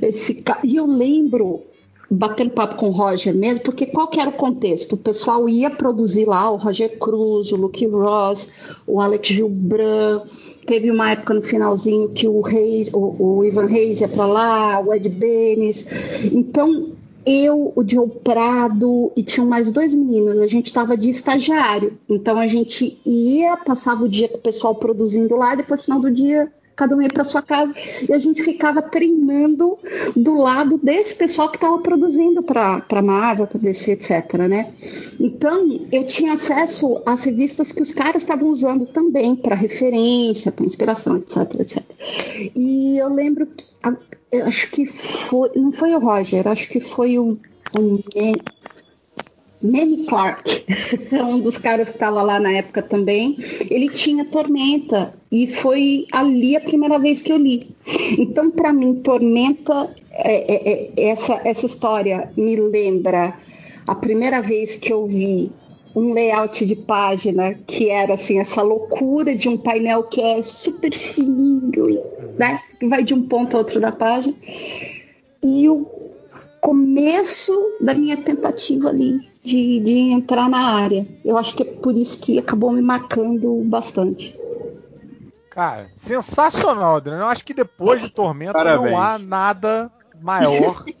esse 0.00 0.36
ca... 0.42 0.60
E 0.64 0.76
eu 0.76 0.86
lembro 0.86 1.62
batendo 2.10 2.50
papo 2.50 2.76
com 2.76 2.88
o 2.88 2.92
Roger 2.92 3.34
mesmo, 3.34 3.64
porque 3.64 3.86
qual 3.86 4.08
que 4.08 4.20
era 4.20 4.30
o 4.30 4.34
contexto? 4.34 4.94
O 4.94 4.98
pessoal 4.98 5.48
ia 5.48 5.70
produzir 5.70 6.26
lá 6.26 6.50
o 6.50 6.56
Roger 6.56 6.98
Cruz, 6.98 7.52
o 7.52 7.56
Luke 7.56 7.86
Ross, 7.86 8.50
o 8.86 9.00
Alex 9.00 9.28
Gilbran, 9.28 10.22
teve 10.66 10.90
uma 10.90 11.10
época 11.10 11.34
no 11.34 11.42
finalzinho 11.42 12.08
que 12.10 12.28
o 12.28 12.40
Reis, 12.40 12.90
o, 12.92 13.16
o 13.18 13.44
Ivan 13.44 13.66
Reis 13.66 14.00
ia 14.00 14.08
para 14.08 14.26
lá, 14.26 14.80
o 14.80 14.92
Ed 14.92 15.08
Benes. 15.08 15.86
Então, 16.32 16.92
eu, 17.26 17.72
o 17.74 17.82
Joe 17.86 18.08
Prado 18.22 19.10
e 19.16 19.22
tinham 19.22 19.46
mais 19.46 19.72
dois 19.72 19.94
meninos, 19.94 20.38
a 20.38 20.46
gente 20.46 20.66
estava 20.66 20.96
de 20.96 21.08
estagiário. 21.08 21.98
Então 22.08 22.38
a 22.38 22.46
gente 22.46 22.98
ia, 23.04 23.56
passava 23.56 24.04
o 24.04 24.08
dia 24.08 24.28
com 24.28 24.36
o 24.36 24.40
pessoal 24.40 24.74
produzindo 24.74 25.34
lá, 25.36 25.54
e 25.54 25.58
depois 25.58 25.80
no 25.80 25.84
final 25.84 26.00
do 26.00 26.10
dia 26.10 26.52
cada 26.74 26.96
um 26.96 27.02
ia 27.02 27.08
para 27.08 27.24
sua 27.24 27.42
casa 27.42 27.74
e 28.08 28.12
a 28.12 28.18
gente 28.18 28.42
ficava 28.42 28.82
treinando 28.82 29.78
do 30.16 30.34
lado 30.34 30.78
desse 30.78 31.14
pessoal 31.14 31.48
que 31.48 31.56
estava 31.56 31.78
produzindo 31.78 32.42
para 32.42 33.02
Marvel, 33.02 33.46
para 33.46 33.58
DC, 33.58 33.92
etc. 33.92 34.34
Né? 34.48 34.72
Então 35.18 35.86
eu 35.92 36.04
tinha 36.04 36.34
acesso 36.34 37.00
às 37.06 37.24
revistas 37.24 37.72
que 37.72 37.82
os 37.82 37.92
caras 37.92 38.22
estavam 38.22 38.48
usando 38.48 38.86
também 38.86 39.36
para 39.36 39.54
referência, 39.54 40.52
para 40.52 40.64
inspiração, 40.64 41.16
etc, 41.16 41.60
etc. 41.60 41.82
E 42.54 42.98
eu 42.98 43.12
lembro 43.12 43.46
que 43.46 43.64
acho 44.42 44.70
que 44.70 44.86
foi, 44.86 45.50
não 45.54 45.72
foi 45.72 45.94
o 45.94 45.98
Roger, 45.98 46.46
acho 46.48 46.68
que 46.68 46.80
foi 46.80 47.18
o, 47.18 47.38
o 47.78 48.00
Manny 49.64 50.04
Clark, 50.04 50.44
um 51.10 51.40
dos 51.40 51.56
caras 51.56 51.88
que 51.88 51.94
estava 51.94 52.20
lá 52.20 52.38
na 52.38 52.52
época 52.52 52.82
também, 52.82 53.38
ele 53.70 53.88
tinha 53.88 54.22
Tormenta 54.26 55.14
e 55.32 55.46
foi 55.46 56.04
ali 56.12 56.54
a 56.54 56.60
primeira 56.60 56.98
vez 56.98 57.22
que 57.22 57.32
eu 57.32 57.38
li. 57.38 57.74
Então, 58.18 58.50
para 58.50 58.74
mim, 58.74 58.96
Tormenta, 58.96 59.90
é, 60.10 60.52
é, 60.52 60.92
é, 60.98 61.08
essa, 61.08 61.40
essa 61.46 61.64
história 61.64 62.30
me 62.36 62.56
lembra 62.56 63.38
a 63.86 63.94
primeira 63.94 64.42
vez 64.42 64.76
que 64.76 64.92
eu 64.92 65.06
vi 65.06 65.50
um 65.96 66.12
layout 66.12 66.66
de 66.66 66.76
página 66.76 67.54
que 67.66 67.88
era 67.88 68.14
assim 68.14 68.38
essa 68.38 68.60
loucura 68.60 69.34
de 69.34 69.48
um 69.48 69.56
painel 69.56 70.02
que 70.02 70.20
é 70.20 70.42
super 70.42 70.92
fininho, 70.92 72.04
né? 72.36 72.60
Que 72.78 72.86
vai 72.86 73.02
de 73.02 73.14
um 73.14 73.22
ponto 73.22 73.56
a 73.56 73.60
outro 73.60 73.80
da 73.80 73.92
página. 73.92 74.34
E 75.42 75.66
o 75.70 75.86
começo 76.60 77.52
da 77.80 77.94
minha 77.94 78.18
tentativa 78.18 78.90
ali 78.90 79.32
de, 79.44 79.78
de 79.80 79.92
entrar 80.10 80.48
na 80.48 80.74
área. 80.74 81.06
Eu 81.24 81.36
acho 81.36 81.54
que 81.54 81.62
é 81.62 81.66
por 81.66 81.94
isso 81.96 82.20
que 82.20 82.38
acabou 82.38 82.72
me 82.72 82.80
marcando 82.80 83.62
bastante. 83.64 84.34
Cara, 85.50 85.86
sensacional, 85.92 86.96
Adriano. 86.96 87.22
Eu 87.22 87.28
acho 87.28 87.44
que 87.44 87.54
depois 87.54 88.02
de 88.02 88.08
Tormenta 88.10 88.54
Parabéns. 88.54 88.90
não 88.90 89.00
há 89.00 89.18
nada 89.18 89.92
maior 90.20 90.82
que 90.84 90.96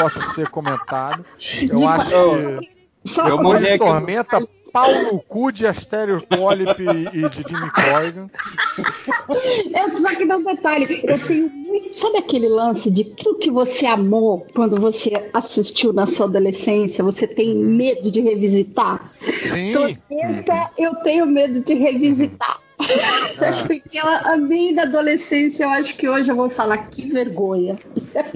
possa 0.00 0.20
ser 0.34 0.48
comentado. 0.48 1.24
Eu 1.68 1.76
de 1.76 1.84
acho 1.84 2.10
que. 2.60 2.78
Só 3.04 3.26
eu 3.26 3.38
de 3.58 3.78
Tormenta, 3.78 4.46
pau 4.72 4.90
no 5.04 5.20
cu 5.20 5.50
de 5.50 5.66
Astério 5.66 6.22
Polyp 6.22 6.80
e 6.80 7.28
de 7.28 7.44
Jimmy 7.48 7.70
Corrigan. 7.70 8.30
Eu 9.74 9.98
só 9.98 10.14
que 10.14 10.24
dar 10.26 10.36
um 10.36 10.44
detalhe. 10.44 11.00
Eu 11.04 11.18
tenho 11.26 11.50
muito. 11.50 11.94
Sabe 11.96 12.18
aquele 12.18 12.48
lance 12.48 12.90
de 12.90 13.04
tudo 13.04 13.38
que 13.38 13.50
você 13.50 13.86
amou 13.86 14.46
quando 14.54 14.80
você 14.80 15.28
assistiu 15.32 15.92
na 15.92 16.06
sua 16.06 16.26
adolescência? 16.26 17.04
Você 17.04 17.26
tem 17.26 17.54
medo 17.54 18.10
de 18.10 18.20
revisitar? 18.20 19.12
Sim. 19.20 19.72
Tormenta, 19.72 20.70
eu 20.78 20.94
tenho 20.96 21.26
medo 21.26 21.60
de 21.60 21.74
revisitar. 21.74 22.60
É. 23.40 23.52
Porque 23.66 23.98
eu 23.98 24.08
amei 24.32 24.74
da 24.74 24.82
adolescência, 24.82 25.64
eu 25.64 25.70
acho 25.70 25.96
que 25.96 26.08
hoje 26.08 26.30
eu 26.30 26.34
vou 26.34 26.50
falar 26.50 26.78
que 26.78 27.08
vergonha. 27.08 27.78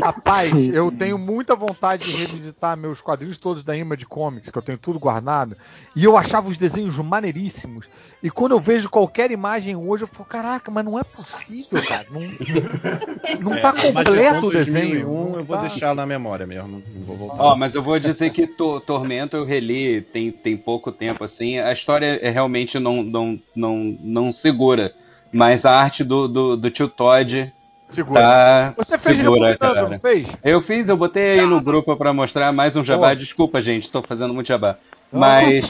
Rapaz, 0.00 0.52
eu 0.72 0.92
tenho 0.92 1.18
muita 1.18 1.56
vontade 1.56 2.04
de 2.04 2.24
revisitar 2.24 2.76
meus 2.76 3.00
quadrinhos 3.00 3.36
todos 3.36 3.64
da 3.64 3.76
Image 3.76 4.06
Comics, 4.06 4.50
que 4.50 4.56
eu 4.56 4.62
tenho 4.62 4.78
tudo 4.78 5.00
guardado, 5.00 5.56
e 5.96 6.04
eu 6.04 6.16
achava 6.16 6.48
os 6.48 6.56
desenhos 6.56 6.96
maneiríssimos. 6.98 7.88
E 8.22 8.30
quando 8.30 8.52
eu 8.52 8.60
vejo 8.60 8.88
qualquer 8.88 9.32
imagem 9.32 9.74
hoje, 9.74 10.04
eu 10.04 10.08
falo, 10.08 10.24
caraca, 10.24 10.70
mas 10.70 10.84
não 10.84 10.96
é 10.96 11.02
possível, 11.02 11.82
cara. 11.82 12.06
Não, 12.08 12.20
não 13.50 13.60
tá 13.60 13.74
é, 13.76 13.92
completo 13.92 14.46
o 14.46 14.52
desenho. 14.52 15.04
2001, 15.04 15.38
eu 15.38 15.44
vou 15.44 15.56
tá... 15.56 15.62
deixar 15.62 15.94
na 15.94 16.06
memória 16.06 16.46
mesmo, 16.46 16.68
não 16.68 17.04
vou 17.04 17.16
voltar. 17.16 17.42
Ó, 17.42 17.52
oh, 17.52 17.56
mas 17.56 17.74
eu 17.74 17.82
vou 17.82 17.98
dizer 17.98 18.30
que 18.30 18.46
to 18.46 18.80
Tormento 18.80 19.36
eu 19.36 19.44
reli 19.44 20.02
tem, 20.02 20.30
tem 20.30 20.56
pouco 20.56 20.92
tempo, 20.92 21.24
assim. 21.24 21.58
A 21.58 21.72
história 21.72 22.20
é 22.22 22.30
realmente 22.30 22.78
não, 22.78 23.02
não, 23.02 23.40
não, 23.56 23.98
não 24.00 24.31
segura. 24.32 24.92
Mas 25.32 25.64
a 25.64 25.72
arte 25.72 26.04
do, 26.04 26.28
do, 26.28 26.56
do 26.56 26.70
tio 26.70 26.88
Todd 26.88 27.52
Segura. 27.92 28.20
Tá 28.20 28.74
Você 28.78 28.98
fez 28.98 29.18
segura, 29.18 29.56
cara. 29.56 29.88
não 29.88 29.98
fez? 29.98 30.26
Eu 30.42 30.62
fiz, 30.62 30.88
eu 30.88 30.96
botei 30.96 31.40
aí 31.40 31.46
no 31.46 31.60
grupo 31.60 31.94
para 31.94 32.12
mostrar 32.12 32.50
mais 32.50 32.74
um 32.74 32.84
jabá. 32.84 33.12
Oh. 33.12 33.14
Desculpa, 33.14 33.60
gente, 33.60 33.90
tô 33.90 34.02
fazendo 34.02 34.32
muito 34.32 34.46
jabá. 34.46 34.78
Mas 35.12 35.68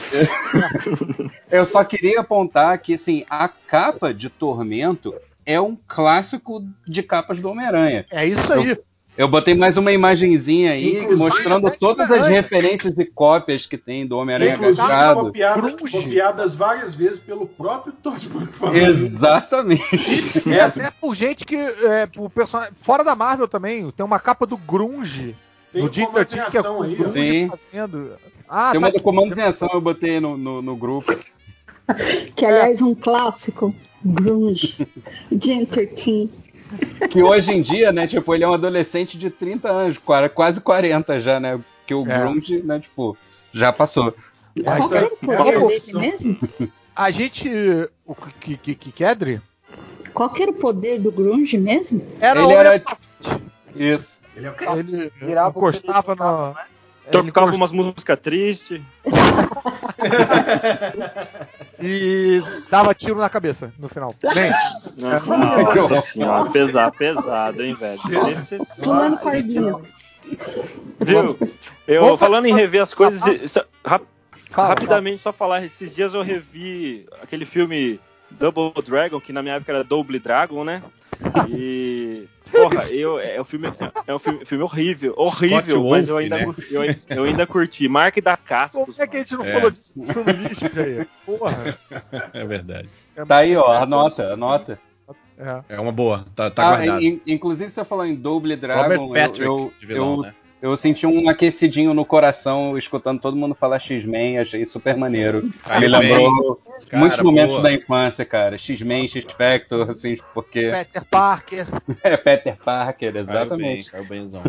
eu 1.51 1.65
só 1.65 1.83
queria 1.83 2.21
apontar 2.21 2.77
que 2.79 2.93
assim, 2.93 3.25
a 3.29 3.49
capa 3.49 4.13
de 4.13 4.29
Tormento 4.29 5.13
é 5.45 5.59
um 5.59 5.77
clássico 5.85 6.63
de 6.87 7.03
capas 7.03 7.41
do 7.41 7.49
Homem-Aranha. 7.49 8.05
É 8.09 8.25
isso 8.25 8.53
aí. 8.53 8.69
Eu, 8.69 8.83
eu 9.15 9.27
botei 9.27 9.53
mais 9.53 9.77
uma 9.77 9.91
imagenzinha 9.91 10.71
aí 10.71 10.97
Inclusive, 10.97 11.15
mostrando 11.15 11.71
todas 11.77 12.09
as 12.09 12.27
referências 12.27 12.97
e 12.97 13.05
cópias 13.05 13.65
que 13.65 13.77
tem 13.77 14.07
do 14.07 14.17
Homem-Aranha 14.17 14.55
agachado. 14.55 15.19
Copiadas, 15.21 15.91
copiadas 15.91 16.55
várias 16.55 16.95
vezes 16.95 17.19
pelo 17.19 17.45
próprio 17.45 17.93
Todd 17.93 18.27
McFarlane. 18.27 19.05
Exatamente. 19.05 20.49
É, 20.49 20.85
é 20.85 20.91
por 20.91 21.15
gente 21.15 21.45
que. 21.45 21.55
É, 21.55 22.07
por 22.07 22.29
personagem, 22.29 22.73
fora 22.81 23.03
da 23.03 23.15
Marvel 23.15 23.47
também. 23.47 23.89
Tem 23.91 24.05
uma 24.05 24.19
capa 24.19 24.47
do 24.47 24.57
Grunge. 24.57 25.35
Tem 25.71 25.83
do 25.83 25.89
Dick 25.89 26.11
que 26.11 26.57
é 26.57 26.59
aí, 26.59 26.95
Grunge 26.95 27.11
Sim. 27.11 27.47
fazendo. 27.49 28.11
Ah, 28.49 28.71
tem 28.71 28.81
tá 28.81 28.87
uma 28.87 28.91
do 28.91 29.01
Comandos 29.01 29.37
em 29.37 29.41
Ação 29.41 29.69
eu 29.73 29.81
botei 29.81 30.19
no, 30.19 30.35
no, 30.37 30.61
no 30.61 30.75
grupo. 30.75 31.15
que 32.35 32.45
aliás 32.45 32.81
um 32.81 32.95
clássico. 32.95 33.73
Grunge. 34.03 34.87
De 35.31 35.51
Entertain 35.51 36.29
que 37.09 37.21
hoje 37.21 37.51
em 37.51 37.61
dia, 37.61 37.91
né, 37.91 38.07
tipo, 38.07 38.33
ele 38.33 38.43
é 38.43 38.47
um 38.47 38.53
adolescente 38.53 39.17
de 39.17 39.29
30 39.29 39.69
anos, 39.69 39.97
quase 40.33 40.61
40 40.61 41.19
já, 41.19 41.39
né? 41.39 41.59
Que 41.85 41.93
o 41.93 42.09
é. 42.09 42.19
grunge, 42.19 42.61
né, 42.63 42.79
tipo, 42.79 43.17
já 43.53 43.71
passou. 43.71 44.13
Qual 44.63 44.93
era 44.93 45.07
o 45.07 45.17
poder 45.17 45.67
dele 45.67 45.99
mesmo? 45.99 46.39
A 46.95 47.09
gente, 47.09 47.49
o 48.05 48.13
que 48.13 48.55
que 48.55 48.75
que 48.75 48.91
Kedri? 48.91 49.41
Qual 50.13 50.29
que 50.29 50.43
era 50.43 50.51
o 50.51 50.55
poder 50.55 50.99
do 50.99 51.11
grunge 51.11 51.57
mesmo? 51.57 52.05
Era 52.19 52.43
ele 52.43 52.53
era 52.53 52.75
isso. 52.75 54.21
Ele, 54.35 55.11
ele 55.21 55.39
encostava 55.47 56.15
na 56.15 56.49
né? 56.49 56.65
Tocava 57.11 57.47
gost... 57.47 57.57
umas 57.57 57.71
músicas 57.71 58.19
tristes. 58.19 58.81
e 61.81 62.41
dava 62.69 62.93
tiro 62.93 63.19
na 63.19 63.29
cabeça 63.29 63.73
no 63.77 63.89
final. 63.89 64.15
Bem. 64.33 64.51
Nossa 65.75 66.01
senhora, 66.01 66.49
pesado, 66.49 66.97
pesado, 66.97 67.63
hein, 67.63 67.75
velho? 67.75 67.99
Cordinha. 69.21 69.75
Viu? 70.99 71.37
Eu, 71.87 72.17
falando 72.17 72.45
em 72.45 72.53
rever 72.53 72.81
as 72.81 72.93
coisas. 72.93 73.21
Fala, 73.83 74.69
Rapidamente, 74.69 75.21
só 75.21 75.33
falar, 75.33 75.65
esses 75.65 75.93
dias 75.93 76.13
eu 76.13 76.21
revi 76.21 77.05
aquele 77.21 77.43
filme 77.43 77.99
Double 78.29 78.71
Dragon, 78.85 79.19
que 79.19 79.33
na 79.33 79.41
minha 79.41 79.55
época 79.55 79.71
era 79.71 79.83
Double 79.83 80.19
Dragon, 80.19 80.63
né? 80.63 80.81
E. 81.49 82.27
Porra, 82.51 82.83
eu, 82.91 83.19
é, 83.19 83.41
um 83.41 83.43
filme, 83.43 83.67
é 84.05 84.13
um 84.13 84.19
filme, 84.19 84.45
filme 84.45 84.63
horrível, 84.63 85.13
horrível, 85.17 85.59
Scott 85.61 85.89
mas 85.89 86.07
eu 86.07 86.15
Wolf, 86.15 86.21
ainda, 86.23 86.37
né? 86.37 86.53
eu, 86.69 86.83
eu 87.17 87.23
ainda 87.23 87.47
curti. 87.47 87.87
Mark 87.87 88.15
da 88.21 88.37
Cascos. 88.37 88.85
Como 88.85 89.01
é 89.01 89.07
que 89.07 89.17
a 89.17 89.19
gente 89.21 89.33
não 89.35 89.43
É. 89.45 89.51
falou 89.53 89.71
disso 89.71 89.93
no 89.95 90.05
filme 90.13 90.33
lixo, 90.33 90.69
Jair? 90.71 91.07
Porra. 91.25 91.77
É 92.33 92.45
verdade. 92.45 92.89
Tá 93.27 93.37
aí, 93.37 93.55
ó, 93.57 93.71
anota, 93.71 94.33
anota. 94.33 94.79
É. 95.37 95.63
É 95.75 95.79
uma 95.79 95.91
boa. 95.91 96.25
Tá, 96.35 96.51
tá 96.51 96.61
Ah, 96.63 96.75
guardado. 96.77 97.01
in- 97.01 97.21
inclusive, 97.25 97.71
você 97.71 97.83
falou 97.83 98.05
em 98.05 98.13
Double 98.15 98.55
Dragon, 98.55 98.81
Robert 98.83 98.99
eu- 99.01 99.13
Patrick 99.25 99.41
eu, 99.45 99.73
de 99.79 99.85
vilão, 99.87 100.15
eu, 100.17 100.21
né? 100.21 100.33
Eu 100.63 100.75
senti 100.77 101.05
um 101.05 101.27
aquecidinho 101.27 101.93
no 101.93 102.05
coração 102.05 102.77
escutando 102.77 103.19
todo 103.19 103.35
mundo 103.35 103.53
falar 103.53 103.79
X-Men, 103.79 104.39
achei 104.39 104.65
super 104.65 104.95
maneiro. 104.95 105.51
Me 105.77 105.89
lembrou 105.89 106.55
Cara, 106.87 107.01
muitos 107.01 107.19
momentos 107.19 107.55
boa. 107.55 107.63
da 107.63 107.73
infância, 107.73 108.23
cara. 108.23 108.57
X-Men, 108.57 109.05
X-Factor, 109.09 109.89
assim, 109.89 110.17
porque 110.33 110.71
Peter 110.71 111.05
Parker. 111.05 111.67
é 112.01 112.15
Peter 112.15 112.55
Parker, 112.55 113.11
Caiu 113.11 113.25
bem, 113.25 113.33
exatamente. 113.33 113.91
caiu 113.91 114.05
benzão. 114.05 114.41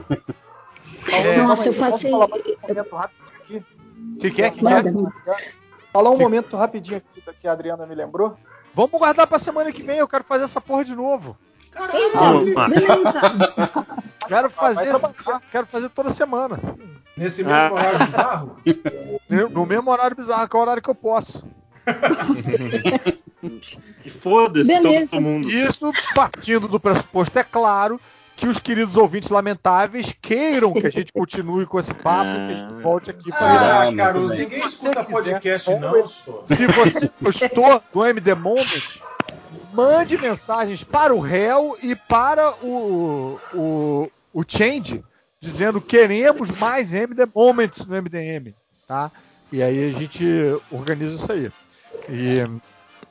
É, 1.13 1.37
Nossa, 1.37 1.71
eu 1.71 1.75
passei. 1.75 2.15
um? 2.15 2.23
O 2.23 2.29
que, 2.29 2.43
que 4.31 4.43
é? 4.43 4.51
Que 4.51 4.61
que 4.61 4.69
é? 4.69 4.83
Falar 5.93 6.11
um 6.11 6.19
momento 6.19 6.57
rapidinho 6.57 6.99
aqui 6.99 7.25
que 7.41 7.49
a 7.49 7.53
Adriana 7.53 7.87
me 7.87 7.95
lembrou. 7.95 8.37
Vamos 8.73 8.93
guardar 8.93 9.27
pra 9.27 9.41
semana 9.41 9.73
que 9.73 9.83
vem. 9.83 9.99
Eu 9.99 10.07
quero 10.07 10.23
fazer 10.23 10.45
essa 10.45 10.61
porra 10.61 10.85
de 10.85 10.95
novo. 10.95 11.37
Lá. 11.77 12.69
Beleza. 12.69 13.21
Quero 14.27 14.47
Ah, 14.47 14.51
fazer, 14.51 14.89
quero 15.53 15.67
fazer 15.67 15.89
toda 15.91 16.09
semana. 16.11 16.59
Nesse 17.15 17.45
mesmo 17.45 17.59
Ah. 17.59 17.73
horário 17.73 17.99
bizarro? 18.07 18.57
No 19.51 19.67
mesmo 19.67 19.91
horário 19.91 20.17
bizarro, 20.17 20.49
que 20.49 20.57
é 20.57 20.59
o 20.59 20.63
horário 20.63 20.83
que 20.83 20.89
eu 20.91 20.95
posso. 20.95 21.45
E 24.05 24.09
foda-se 24.09 24.81
todo 25.11 25.21
mundo. 25.21 25.51
Isso 25.51 25.93
partindo 26.15 26.67
do 26.67 26.81
pressuposto, 26.81 27.39
é 27.39 27.45
claro, 27.45 28.01
que 28.37 28.47
os 28.47 28.59
queridos 28.59 28.97
ouvintes 28.97 29.29
lamentáveis 29.29 30.15
queiram 30.21 30.73
que 30.73 30.87
a 30.87 30.91
gente 30.91 31.13
continue 31.13 31.67
com 31.67 31.79
esse 31.79 31.93
papo, 31.93 32.31
que 32.31 32.53
a 32.55 32.59
gente 32.59 32.83
volte 32.83 33.11
aqui 33.11 33.31
para 33.31 33.83
Ah, 33.89 33.95
Caruso, 33.95 34.33
bem. 34.35 34.45
ninguém 34.45 34.65
escuta 34.65 35.03
você 35.03 35.11
podcast 35.13 35.71
quiser, 35.71 35.81
não. 35.81 36.07
Se 36.07 36.67
você 36.67 37.11
gostou 37.21 37.83
do 37.93 38.07
MD 38.07 38.35
Moment, 38.35 39.01
mande 39.75 40.17
mensagens 40.17 40.85
para 40.85 41.15
o 41.15 41.21
réu 41.21 41.77
e 41.83 41.95
para 41.97 42.55
o, 42.65 43.41
o, 43.53 44.11
o 44.33 44.45
Change, 44.47 45.03
dizendo 45.41 45.81
queremos 45.81 46.51
mais 46.53 46.95
MD 46.95 47.27
Moments 47.35 47.85
no 47.85 48.01
MDM, 48.01 48.55
tá? 48.87 49.11
E 49.53 49.63
aí 49.63 49.91
a 49.91 49.93
gente 49.93 50.25
organiza 50.71 51.17
isso 51.17 51.31
aí. 51.31 51.51
E, 52.09 52.49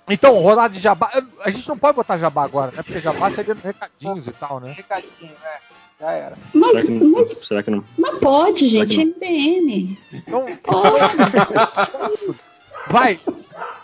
então, 0.10 0.40
rodada 0.40 0.74
de 0.74 0.80
jabá. 0.80 1.12
A 1.42 1.50
gente 1.50 1.68
não 1.68 1.78
pode 1.78 1.96
botar 1.96 2.18
jabá 2.18 2.44
agora, 2.44 2.72
né? 2.72 2.84
Porque 2.84 3.00
jabá 3.00 3.30
seria 3.30 3.54
recadinhos 3.54 4.28
e 4.28 4.32
tal, 4.32 4.60
né? 4.60 4.74
Recadinho, 4.74 5.32
né? 5.32 5.58
Já 6.00 6.12
era. 6.12 6.36
Será 6.36 6.74
Mas, 6.74 6.84
que 6.84 6.92
não? 6.92 7.12
mas, 7.12 7.30
Será 7.30 7.64
que 7.64 7.72
não? 7.72 7.84
mas 7.98 8.20
pode, 8.20 8.68
gente, 8.68 8.96
Será 8.96 9.06
MDM. 9.06 9.98
Então, 10.12 10.46
Pode. 10.64 11.16
vai, 12.90 13.20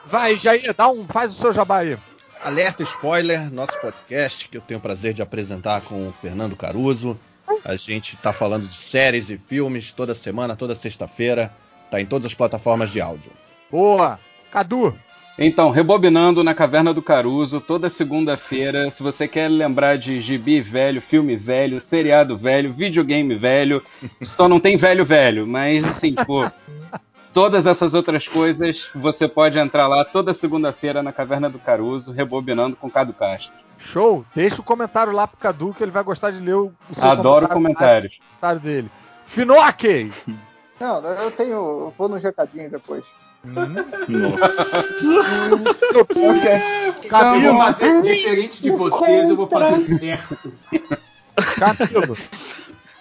vai, 0.06 0.36
Jair, 0.36 0.74
dá 0.74 0.90
um, 0.90 1.06
faz 1.08 1.32
o 1.32 1.36
seu 1.36 1.54
jabá 1.54 1.78
aí. 1.78 1.98
Alerta 2.44 2.84
spoiler, 2.84 3.52
nosso 3.52 3.78
podcast 3.82 4.48
que 4.48 4.58
eu 4.58 4.62
tenho 4.62 4.80
o 4.80 4.82
prazer 4.82 5.14
de 5.14 5.22
apresentar 5.22 5.82
com 5.82 6.08
o 6.08 6.14
Fernando 6.22 6.56
Caruso. 6.56 7.20
A 7.66 7.76
gente 7.76 8.16
tá 8.18 8.32
falando 8.32 8.66
de 8.66 8.76
séries 8.76 9.30
e 9.30 9.38
filmes 9.38 9.92
toda 9.92 10.16
semana, 10.16 10.56
toda 10.56 10.74
sexta-feira. 10.74 11.52
Tá 11.92 12.00
em 12.00 12.06
todas 12.06 12.28
as 12.28 12.34
plataformas 12.34 12.92
de 12.92 13.02
áudio. 13.02 13.32
Boa! 13.70 14.18
Cadu, 14.52 14.96
Então, 15.38 15.70
rebobinando 15.70 16.44
na 16.44 16.56
Caverna 16.56 16.94
do 16.94 17.02
Caruso, 17.02 17.60
toda 17.62 17.90
segunda-feira, 17.90 18.90
se 18.90 19.04
você 19.04 19.28
quer 19.28 19.48
lembrar 19.50 19.98
de 19.98 20.20
gibi 20.22 20.62
velho, 20.62 21.02
filme 21.02 21.36
velho, 21.36 21.80
seriado 21.82 22.38
velho, 22.38 22.74
videogame 22.74 23.36
velho, 23.36 23.84
só 24.22 24.48
não 24.48 24.60
tem 24.60 24.76
velho 24.76 25.06
velho, 25.06 25.46
mas 25.46 25.84
assim, 25.84 26.14
tipo, 26.16 26.50
todas 27.34 27.66
essas 27.66 27.94
outras 27.94 28.28
coisas, 28.28 28.90
você 28.96 29.28
pode 29.28 29.58
entrar 29.58 29.88
lá 29.88 30.04
toda 30.04 30.34
segunda-feira 30.34 31.02
na 31.04 31.12
Caverna 31.12 31.50
do 31.50 31.60
Caruso, 31.60 32.12
rebobinando 32.12 32.76
com 32.76 32.90
Cado 32.90 33.14
Castro. 33.14 33.54
show! 33.78 34.26
Deixa 34.36 34.62
o 34.62 34.64
comentário 34.64 35.14
lá 35.14 35.28
pro 35.28 35.38
Cadu 35.38 35.74
que 35.74 35.84
ele 35.84 35.92
vai 35.92 36.04
gostar 36.04 36.32
de 36.32 36.40
ler 36.40 36.56
o, 36.56 36.74
seu 36.94 37.04
Adoro 37.04 37.48
comentário, 37.48 38.10
comentários. 38.10 38.16
o 38.16 38.20
comentário 38.20 38.60
dele. 38.60 38.92
Finoque! 39.26 40.12
Não, 40.80 41.06
eu 41.06 41.32
tenho. 41.32 41.52
Eu 41.52 41.94
vou 41.98 42.08
no 42.08 42.16
recadinho 42.16 42.70
depois. 42.70 43.04
Nossa. 43.44 44.96
Eu 45.94 46.06
Camilo, 47.10 47.54
vou 47.54 47.62
fazer 47.62 48.02
diferente 48.02 48.62
de 48.62 48.72
vocês, 48.72 49.30
eu 49.30 49.36
vou 49.36 49.48
fazer 49.48 49.98
certo. 49.98 50.54
Camilo. 51.58 52.18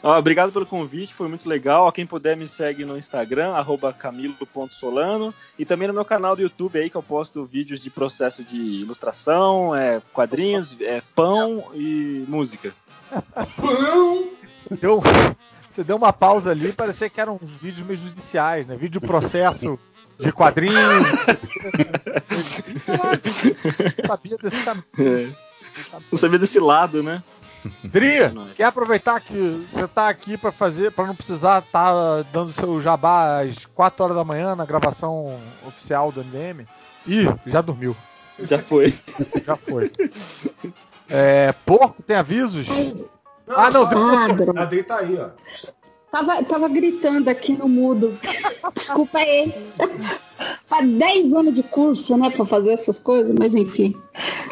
Obrigado 0.02 0.52
pelo 0.52 0.64
convite, 0.64 1.12
foi 1.12 1.26
muito 1.26 1.48
legal. 1.48 1.90
Quem 1.90 2.06
puder 2.06 2.36
me 2.36 2.46
segue 2.46 2.84
no 2.84 2.96
Instagram, 2.96 3.54
arroba 3.54 3.92
camilo.solano. 3.92 5.34
E 5.58 5.64
também 5.64 5.88
no 5.88 5.94
meu 5.94 6.04
canal 6.04 6.36
do 6.36 6.42
YouTube 6.42 6.78
aí, 6.78 6.88
que 6.88 6.96
eu 6.96 7.02
posto 7.02 7.44
vídeos 7.44 7.80
de 7.80 7.90
processo 7.90 8.44
de 8.44 8.56
ilustração, 8.56 9.74
é, 9.74 10.00
quadrinhos, 10.12 10.76
é, 10.80 11.02
pão 11.16 11.64
e 11.74 12.24
música. 12.28 12.72
Você 14.54 14.74
deu, 14.74 15.00
você 15.70 15.84
deu 15.84 15.96
uma 15.96 16.12
pausa 16.12 16.50
ali, 16.50 16.72
parecia 16.72 17.08
que 17.08 17.20
eram 17.20 17.38
uns 17.40 17.52
vídeos 17.52 17.86
meio 17.86 17.98
judiciais, 17.98 18.66
né? 18.66 18.76
Vídeo 18.76 19.00
processo 19.00 19.78
de 20.18 20.32
quadrinhos. 20.32 20.74
Caraca, 22.84 23.30
não 23.96 24.08
sabia 24.08 24.36
desse 24.36 24.60
caminho. 24.64 25.36
Não 26.10 26.18
sabia 26.18 26.38
desse 26.40 26.58
lado, 26.58 27.04
né? 27.04 27.22
Dri, 27.84 28.18
quer 28.54 28.64
aproveitar 28.64 29.20
que 29.20 29.66
você 29.70 29.88
tá 29.88 30.08
aqui 30.08 30.36
pra 30.36 30.52
fazer, 30.52 30.92
para 30.92 31.06
não 31.06 31.14
precisar 31.14 31.60
estar 31.60 32.22
dando 32.32 32.52
seu 32.52 32.80
jabá 32.80 33.40
às 33.40 33.64
4 33.66 34.04
horas 34.04 34.16
da 34.16 34.24
manhã 34.24 34.54
na 34.54 34.64
gravação 34.64 35.38
oficial 35.66 36.12
do 36.12 36.24
MDM? 36.24 36.66
Ih, 37.06 37.26
já 37.46 37.60
dormiu, 37.60 37.96
Já 38.40 38.58
foi. 38.58 38.94
já 39.44 39.56
foi. 39.56 39.90
É, 41.08 41.52
porco, 41.64 42.02
tem 42.02 42.16
avisos? 42.16 42.66
Ah, 43.48 43.70
não, 43.70 43.82
Ah, 43.86 44.28
droga. 44.28 44.62
A 44.62 44.64
Dei 44.66 44.82
tá 44.82 44.98
aí, 44.98 45.18
ó. 45.18 45.30
Tava, 46.10 46.42
tava 46.42 46.68
gritando 46.68 47.28
aqui 47.28 47.52
no 47.52 47.68
mudo. 47.68 48.18
Desculpa 48.74 49.18
aí. 49.18 49.52
Faz 50.66 50.88
10 50.88 51.32
anos 51.34 51.54
de 51.54 51.62
curso, 51.62 52.16
né, 52.16 52.30
pra 52.30 52.44
fazer 52.44 52.70
essas 52.70 52.98
coisas, 52.98 53.34
mas 53.38 53.54
enfim. 53.54 53.94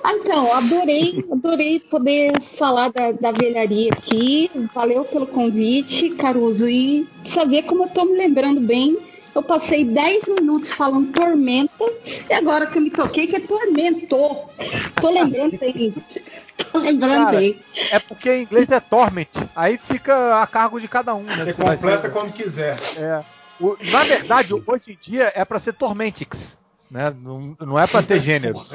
Ah, 0.03 0.15
então, 0.15 0.53
adorei, 0.53 1.25
adorei 1.31 1.81
poder 1.81 2.41
falar 2.41 2.91
da, 2.91 3.13
da 3.13 3.31
velharia 3.33 3.91
aqui. 3.93 4.51
Valeu 4.75 5.05
pelo 5.05 5.27
convite, 5.27 6.11
Caruso. 6.11 6.69
E 6.69 7.07
saber 7.25 7.63
como 7.63 7.85
eu 7.85 7.89
tô 7.89 8.05
me 8.05 8.17
lembrando 8.17 8.61
bem. 8.61 8.99
Eu 9.35 9.43
passei 9.43 9.85
10 9.85 10.29
minutos 10.29 10.73
falando 10.73 11.13
tormenta, 11.13 11.85
e 12.31 12.33
agora 12.33 12.67
que 12.67 12.79
eu 12.79 12.83
me 12.83 12.91
toquei 12.91 13.27
que 13.27 13.37
é 13.37 13.41
tormentou. 13.41 14.49
Tô 14.99 15.11
lembrando 15.11 15.59
bem. 15.59 15.95
Lembrando. 16.83 17.37
É 17.91 17.99
porque 17.99 18.31
em 18.31 18.43
inglês 18.43 18.71
é 18.71 18.81
torment, 18.81 19.27
aí 19.55 19.79
fica 19.79 20.41
a 20.43 20.47
cargo 20.47 20.81
de 20.81 20.89
cada 20.89 21.15
um, 21.15 21.23
né? 21.23 21.45
Você 21.45 21.55
completa 21.55 22.11
quando 22.11 22.33
quiser. 22.33 22.77
É. 22.97 23.23
O- 23.61 23.77
na 23.91 24.05
verdade, 24.05 24.53
hoje 24.55 24.93
em 24.93 24.99
dia 25.01 25.33
é 25.35 25.45
pra 25.45 25.59
ser 25.59 25.73
Tormentix. 25.73 26.59
Né? 26.91 27.13
Não, 27.23 27.57
não 27.61 27.79
é 27.79 27.87
pra 27.87 28.03
ter 28.03 28.21
gênero. 28.21 28.61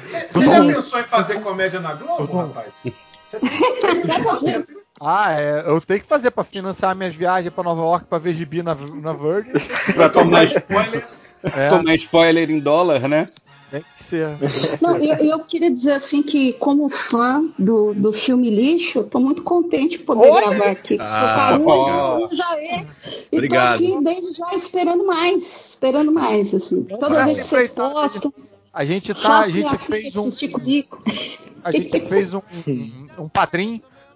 Você 0.00 0.26
você 0.30 0.46
já 0.46 0.64
pensou 0.64 1.00
em 1.00 1.04
fazer 1.04 1.40
comédia 1.42 1.80
na 1.80 1.92
Globo, 1.92 2.26
Tudo. 2.26 2.38
rapaz? 2.46 2.84
Você 3.28 3.38
tem 3.40 4.64
Ah, 5.00 5.32
é, 5.38 5.64
eu 5.66 5.78
tenho 5.82 6.00
que 6.00 6.06
fazer 6.08 6.30
pra 6.30 6.42
financiar 6.44 6.96
minhas 6.96 7.14
viagens 7.14 7.52
pra 7.52 7.62
Nova 7.62 7.82
York 7.82 8.06
pra 8.06 8.18
ver 8.18 8.32
gibi 8.32 8.62
na, 8.62 8.74
na 8.74 9.12
Virgin. 9.12 9.52
Pra 9.92 10.08
tomar, 10.08 10.44
spoiler. 10.44 11.06
É, 11.42 11.68
tomar 11.68 11.94
spoiler 11.96 12.50
em 12.50 12.58
dólar, 12.58 13.06
né? 13.06 13.28
Tem 13.70 13.82
que 13.82 14.02
ser. 14.02 14.28
Não, 14.80 14.96
eu, 14.96 15.14
eu 15.16 15.38
queria 15.40 15.70
dizer 15.70 15.92
assim 15.92 16.22
que, 16.22 16.52
como 16.54 16.88
fã 16.88 17.42
do, 17.58 17.94
do 17.94 18.12
filme 18.12 18.50
Lixo, 18.50 19.00
estou 19.00 19.20
muito 19.20 19.42
contente 19.42 19.98
de 19.98 20.04
poder 20.04 20.28
Olha! 20.30 20.48
gravar 20.48 20.70
aqui 20.70 20.96
com 20.98 21.04
o 21.04 21.08
seu 21.08 21.16
Ah, 21.16 21.34
Caruso, 21.50 21.68
ó. 21.70 22.28
já 22.32 22.56
é. 22.58 22.86
E 23.30 23.36
Obrigado. 23.36 23.78
tô 23.78 23.84
aqui 23.84 24.04
desde 24.04 24.32
já 24.32 24.54
esperando 24.54 25.06
mais, 25.06 25.70
esperando 25.70 26.12
mais, 26.12 26.54
assim. 26.54 26.82
Toda 26.84 27.24
vez 27.24 27.38
que 27.38 27.44
vocês 27.44 27.68
postam, 27.70 28.32
A 28.72 28.84
gente 28.84 29.14
tá, 29.14 29.40
a 29.40 29.48
gente 29.48 29.78
fez 29.78 30.16
um, 30.16 30.30
comigo. 30.50 31.02
a 31.64 31.72
gente 31.72 32.00
fez 32.06 32.34
um, 32.34 32.40
um, 32.66 33.06
um 33.18 33.28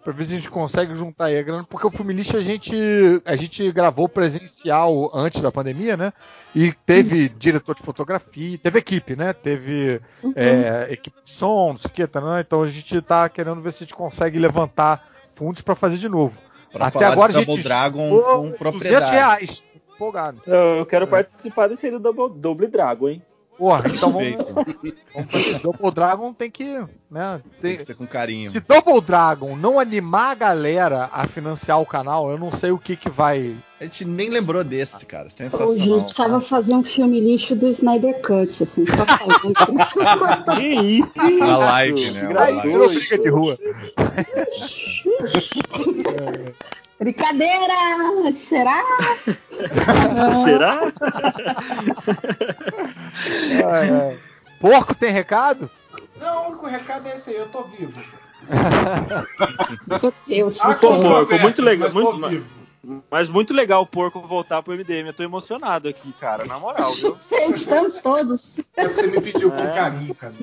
pra 0.03 0.12
ver 0.12 0.24
se 0.24 0.33
a 0.33 0.37
gente 0.37 0.51
consegue 0.51 0.95
juntar 0.97 1.27
aí 1.27 1.39
a 1.39 1.43
grana, 1.43 1.65
porque 1.69 1.87
o 1.87 1.91
filme 1.91 2.12
lixo 2.12 2.37
a 2.37 2.41
gente 2.41 2.74
a 3.24 3.37
gente 3.37 3.70
gravou 3.73 4.09
presencial 4.09 5.11
antes 5.15 5.41
da 5.41 5.53
pandemia, 5.53 5.97
né? 5.97 6.12
E 6.55 6.73
teve 6.85 7.29
diretor 7.29 7.74
de 7.74 7.83
fotografia, 7.83 8.59
teve 8.59 8.79
equipe, 8.79 9.15
né? 9.16 9.33
Teve 9.33 10.01
Uhum. 10.23 10.33
é, 10.35 10.89
equipe 10.91 11.16
de 11.24 11.31
som, 11.31 11.69
não 11.70 11.77
sei 11.79 11.89
o 11.91 11.95
que, 11.95 12.07
tá, 12.07 12.20
né? 12.20 12.41
então 12.41 12.62
a 12.62 12.66
gente 12.66 13.01
tá 13.03 13.29
querendo 13.29 13.61
ver 13.61 13.73
se 13.73 13.83
a 13.83 13.87
gente 13.87 13.95
consegue 13.95 14.39
levantar 14.39 15.07
fundos 15.35 15.61
pra 15.62 15.74
fazer 15.74 15.97
de 15.99 16.09
novo. 16.09 16.37
Pra 16.73 16.87
Até 16.87 17.01
falar 17.01 17.12
agora 17.12 17.33
de 17.33 17.39
a 17.39 17.41
gente 17.41 17.49
Double 17.49 17.62
Dragon 17.65 18.09
com 18.09 18.16
200 18.43 18.59
propriedade. 18.59 19.11
reais. 19.12 19.65
empolgado. 19.95 20.43
Eu, 20.47 20.79
eu 20.79 20.87
quero 20.87 21.07
participar 21.07 21.69
desse 21.69 21.87
aí 21.87 21.93
do 21.93 21.99
Double, 22.01 22.31
Double 22.41 22.66
Dragon, 22.66 23.09
hein? 23.09 23.23
Porra, 23.59 23.83
então 23.87 24.11
vamos, 24.11 24.53
vamos 25.15 25.31
fazer. 25.31 25.59
Double 25.61 25.91
Dragon 25.91 26.33
tem 26.33 26.51
que. 26.51 26.83
Né, 27.11 27.41
Tem 27.61 27.61
tem, 27.61 27.77
que 27.77 27.85
ser 27.85 27.95
com 27.95 28.07
carinho. 28.07 28.49
se 28.49 28.61
Double 28.61 29.01
Dragon 29.01 29.55
não 29.55 29.79
animar 29.79 30.33
a 30.33 30.35
galera 30.35 31.11
a 31.12 31.27
financiar 31.27 31.81
o 31.81 31.87
canal, 31.87 32.31
eu 32.31 32.39
não 32.39 32.51
sei 32.51 32.70
o 32.70 32.79
que 32.79 32.97
que 32.97 33.11
vai. 33.11 33.55
A 33.79 33.85
gente 33.85 34.05
nem 34.05 34.31
lembrou 34.31 34.65
desse, 34.65 35.05
cara. 35.05 35.27
Ô, 35.27 35.31
Sensacional. 35.31 35.77
gente, 35.77 36.05
precisava 36.05 36.41
fazer 36.41 36.74
um 36.74 36.83
filme 36.83 37.20
lixo 37.20 37.55
do 37.55 37.69
Snyder 37.69 38.20
Cut, 38.23 38.62
assim, 38.62 38.87
só 38.87 39.05
falando. 39.05 39.53
Que 40.53 41.29
isso? 41.29 41.39
Na 41.39 41.57
live, 41.59 42.11
né? 42.12 42.35
Aí 42.39 42.61
briga 42.62 43.19
de 43.19 43.29
rua. 43.29 43.59
Brincadeira! 47.03 48.33
Será? 48.33 48.81
Será? 50.45 50.81
É, 53.51 53.87
é. 54.15 54.19
Porco 54.61 54.95
tem 54.95 55.11
recado? 55.11 55.69
Não, 56.20 56.45
o 56.45 56.49
único 56.51 56.66
recado 56.66 57.09
é 57.09 57.16
esse 57.16 57.31
aí, 57.31 57.37
eu 57.37 57.49
tô 57.49 57.65
vivo. 57.65 58.01
Meu 59.87 60.15
Deus 60.27 60.61
Ah, 60.65 60.69
do 60.69 60.74
céu. 60.79 61.03
Porco, 61.03 61.39
muito 61.41 61.62
legal, 61.62 61.91
mas 61.93 62.05
tô 62.05 62.12
muito- 62.12 62.29
vivo. 62.29 62.62
Mas 63.11 63.29
muito 63.29 63.55
legal 63.55 63.83
o 63.83 63.87
porco 63.87 64.20
voltar 64.20 64.61
pro 64.62 64.73
MDM. 64.74 65.07
Eu 65.09 65.12
tô 65.12 65.23
emocionado 65.23 65.89
aqui, 65.89 66.12
cara. 66.20 66.45
Na 66.45 66.59
moral, 66.59 66.93
viu? 66.95 67.16
Estamos 67.53 68.01
todos. 68.01 68.59
É 68.77 68.89
porque 68.89 69.03
você 69.03 69.07
me 69.09 69.20
pediu 69.20 69.51
com 69.53 69.59
É. 69.59 69.70
carinho, 69.73 70.15
cara. 70.15 70.35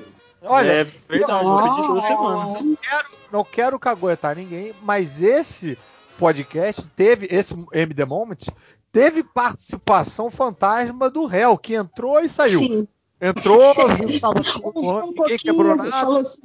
Olha, 0.42 0.72
é 0.72 0.84
verdade, 0.84 1.44
vou 1.44 1.62
pedir 1.62 1.86
toda 1.86 2.00
semana. 2.00 2.44
não 2.44 2.76
quero, 2.80 3.04
não 3.30 3.44
quero 3.44 3.78
caguetar 3.78 4.36
ninguém, 4.36 4.74
mas 4.82 5.20
esse 5.22 5.76
podcast 6.20 6.86
teve, 6.94 7.26
esse 7.30 7.54
MD 7.72 8.04
Moment, 8.04 8.36
teve 8.92 9.24
participação 9.24 10.30
fantasma 10.30 11.08
do 11.08 11.24
réu, 11.24 11.56
que 11.56 11.74
entrou 11.74 12.20
e 12.20 12.28
saiu. 12.28 12.58
Sim. 12.58 12.88
Entrou, 13.18 13.74
viu 13.96 14.06
que 14.06 14.20
tava 14.20 14.42
tudo 14.42 14.80
Um 14.80 15.12
ninguém 15.12 15.38
quebrou 15.38 15.74
nada 15.74 16.20
assim, 16.20 16.42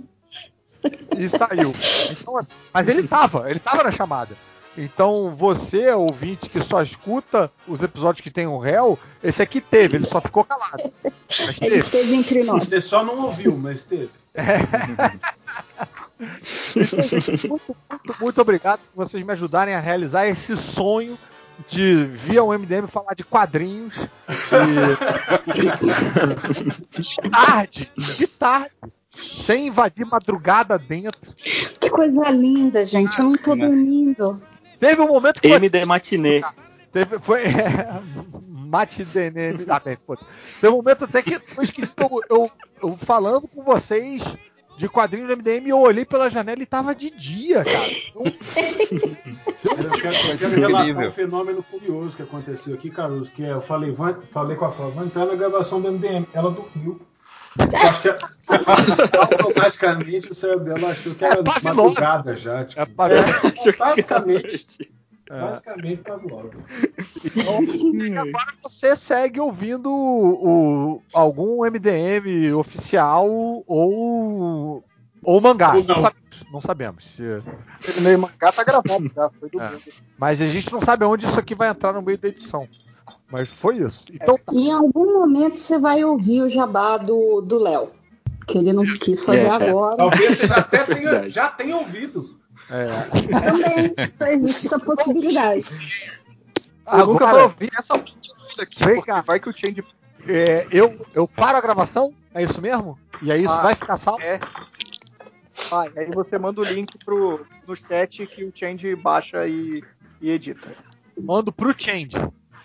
e 1.18 1.28
saiu. 1.28 1.74
Então, 2.12 2.38
assim, 2.38 2.52
mas 2.74 2.88
ele 2.88 3.06
tava, 3.06 3.50
ele 3.50 3.60
tava 3.60 3.84
na 3.84 3.92
chamada. 3.92 4.38
Então, 4.78 5.34
você, 5.36 5.90
ouvinte, 5.92 6.50
que 6.50 6.62
só 6.62 6.82
escuta 6.82 7.52
os 7.68 7.82
episódios 7.82 8.22
que 8.22 8.30
tem 8.30 8.46
o 8.46 8.58
réu, 8.58 9.00
esse 9.24 9.42
aqui 9.42 9.62
teve, 9.62 9.98
ele 9.98 10.06
só 10.06 10.20
ficou 10.20 10.44
calado. 10.44 10.94
Mas 11.04 11.62
Ele 11.62 11.70
teve. 11.70 11.78
esteve 11.78 12.16
entre 12.16 12.44
nós. 12.44 12.66
Você 12.66 12.82
só 12.82 13.04
não 13.04 13.26
ouviu, 13.26 13.58
mas 13.58 13.86
teve. 13.86 14.10
muito, 16.76 17.48
muito, 17.48 17.78
muito 18.22 18.42
obrigado 18.42 18.80
por 18.94 19.06
vocês 19.06 19.24
me 19.24 19.32
ajudarem 19.32 19.74
a 19.76 19.80
realizar 19.80 20.28
esse 20.28 20.56
sonho 20.56 21.18
de 21.68 22.06
via 22.06 22.44
o 22.44 22.58
MDM 22.58 22.88
falar 22.88 23.14
de 23.14 23.24
quadrinhos 23.24 23.96
e 23.96 25.54
de 25.54 27.30
tarde, 27.30 27.92
de 27.96 28.28
tarde, 28.28 28.72
sem 29.16 29.68
invadir 29.68 30.06
madrugada 30.06 30.78
dentro. 30.78 31.34
Que 31.36 31.90
coisa 31.90 32.30
linda, 32.30 32.86
gente. 32.86 33.20
Eu 33.20 33.26
não 33.26 33.38
tô 33.38 33.56
dormindo. 33.56 34.42
Teve 34.80 35.02
um 35.02 35.08
momento 35.08 35.42
que 35.42 35.48
MD 35.48 35.86
Matinê. 35.86 36.42
Teve, 36.92 37.20
foi. 37.20 37.44
Matinê. 38.48 39.32
Ah, 39.70 39.80
bem. 39.80 39.98
Teve 40.62 40.74
um 40.74 40.78
momento 40.78 41.06
até 41.06 41.22
que 41.22 41.36
eu 41.36 41.64
esqueci, 41.64 41.94
eu, 41.98 42.22
eu, 42.30 42.52
eu 42.82 42.98
falando 42.98 43.48
com 43.48 43.64
vocês 43.64 44.22
de 44.78 44.90
quadrinhos 44.90 45.28
do 45.30 45.38
MDM, 45.38 45.68
eu 45.70 45.80
olhei 45.80 46.04
pela 46.06 46.30
janela 46.30 46.62
e 46.62 46.66
tava 46.66 46.94
de 46.94 47.10
dia, 47.12 47.64
cara. 47.64 47.90
Então, 47.92 48.24
Eu 48.26 49.90
quero, 49.90 50.16
eu 50.32 50.38
quero 50.38 50.56
relatar 50.56 50.88
Incrível. 50.88 51.08
um 51.08 51.12
fenômeno 51.12 51.64
curioso 51.64 52.16
que 52.16 52.22
aconteceu 52.24 52.74
aqui, 52.76 52.90
Caruso, 52.90 53.32
que 53.32 53.44
é, 53.44 53.52
eu 53.52 53.62
falei, 53.62 53.92
vai, 53.92 54.14
falei 54.30 54.56
com 54.56 54.66
a 54.66 54.72
Flávia, 54.72 54.96
vai 54.96 55.06
entrar 55.06 55.26
na 55.26 55.36
gravação 55.36 55.82
do 55.82 55.92
MDM. 55.92 56.26
Ela 56.34 56.52
dormiu. 56.52 57.02
Eu 57.58 57.90
acho 57.90 58.02
que 58.02 58.10
automaticamente 59.18 60.30
o 60.32 60.36
cérebro 60.36 60.66
dela 60.66 60.90
achou 60.92 61.16
que 61.16 61.24
era 61.24 61.40
É 61.40 61.44
madrugada 61.64 62.36
já. 62.36 62.66
Tipo, 62.66 62.82
É 62.82 62.86
pra 62.86 63.08
ver. 63.08 63.78
basicamente, 63.78 64.78
É. 64.82 64.95
basicamente 65.30 66.02
Pavlov. 66.04 66.52
Então, 67.36 67.64
e 67.64 68.18
agora 68.18 68.54
você 68.62 68.96
segue 68.96 69.40
ouvindo 69.40 69.92
o, 69.92 71.02
algum 71.14 71.64
MDM 71.66 72.54
oficial 72.56 73.28
ou, 73.68 74.84
ou 75.24 75.42
mangá. 75.42 75.76
Ou 75.76 75.84
não. 75.84 75.96
não. 75.96 76.02
sabemos. 76.02 76.26
Não 76.52 76.62
sabemos. 76.62 77.06
Se- 77.06 77.42
O 77.98 78.02
meu 78.02 78.20
mangá 78.20 78.52
tá 78.52 78.64
gravado 78.64 79.12
já, 79.16 79.30
foi 79.40 79.50
do 79.50 79.60
É. 79.62 79.80
Mas 80.18 80.42
a 80.42 80.48
gente 80.48 80.72
não 80.72 80.82
sabe 80.82 81.06
onde 81.06 81.26
isso 81.26 81.40
aqui 81.40 81.56
vai 81.56 81.70
entrar 81.70 81.94
no 81.94 82.02
meio 82.02 82.18
da 82.18 82.28
edição. 82.28 82.68
Mas 83.32 83.48
foi 83.50 83.78
isso. 83.78 84.06
Então, 84.14 84.38
Em 84.52 84.72
algum 84.72 85.14
momento 85.20 85.58
você 85.58 85.80
vai 85.80 86.04
ouvir 86.04 86.42
o 86.42 86.50
jabá 86.50 86.98
do 86.98 87.42
do 87.42 87.58
Léo. 87.58 87.90
Que 88.48 88.60
ele 88.60 88.72
não 88.74 88.84
quis 88.86 89.24
fazer 89.24 89.48
É, 89.48 89.50
é. 89.50 89.70
agora. 89.70 89.98
Talvez 89.98 90.38
você 90.38 90.48
já 90.48 90.58
até 90.58 90.84
tenha, 90.86 91.30
já 91.30 91.48
tenha 91.50 91.78
ouvido. 91.78 92.38
É, 92.70 92.88
Também 94.20 94.34
existe 94.34 94.66
essa 94.68 94.80
possibilidade. 94.80 95.66
Eu 96.92 97.08
nunca 97.08 97.26
agora, 97.28 97.34
vou 97.34 97.42
ouvir 97.44 97.72
essa 97.78 97.98
toda 97.98 98.64
aqui, 98.64 98.84
Vem 98.86 99.02
cá. 99.02 99.22
vai 99.22 99.40
que 99.40 99.50
o 99.50 99.54
Change 99.58 99.84
é, 100.28 100.68
eu, 100.72 101.06
eu 101.14 101.28
paro 101.28 101.58
a 101.58 101.62
gravação? 101.62 102.14
É 102.34 102.44
isso 102.44 102.62
mesmo? 102.62 102.98
E 103.22 103.32
aí 103.32 103.44
isso 103.44 103.54
Ah. 103.54 103.62
vai 103.62 103.76
ficar 103.76 103.98
salvo? 103.98 104.22
é. 104.22 104.40
Vai, 105.70 105.92
aí 105.98 106.06
você 106.08 106.38
manda 106.38 106.62
o 106.62 106.64
link 106.64 106.98
pro, 107.04 107.46
no 107.68 107.76
chat 107.76 108.26
que 108.28 108.44
o 108.44 108.52
Change 108.54 108.96
baixa 108.96 109.48
e, 109.48 109.84
e 110.22 110.30
edita. 110.30 110.68
Mando 111.20 111.52
pro 111.52 111.74
Change. 111.78 112.18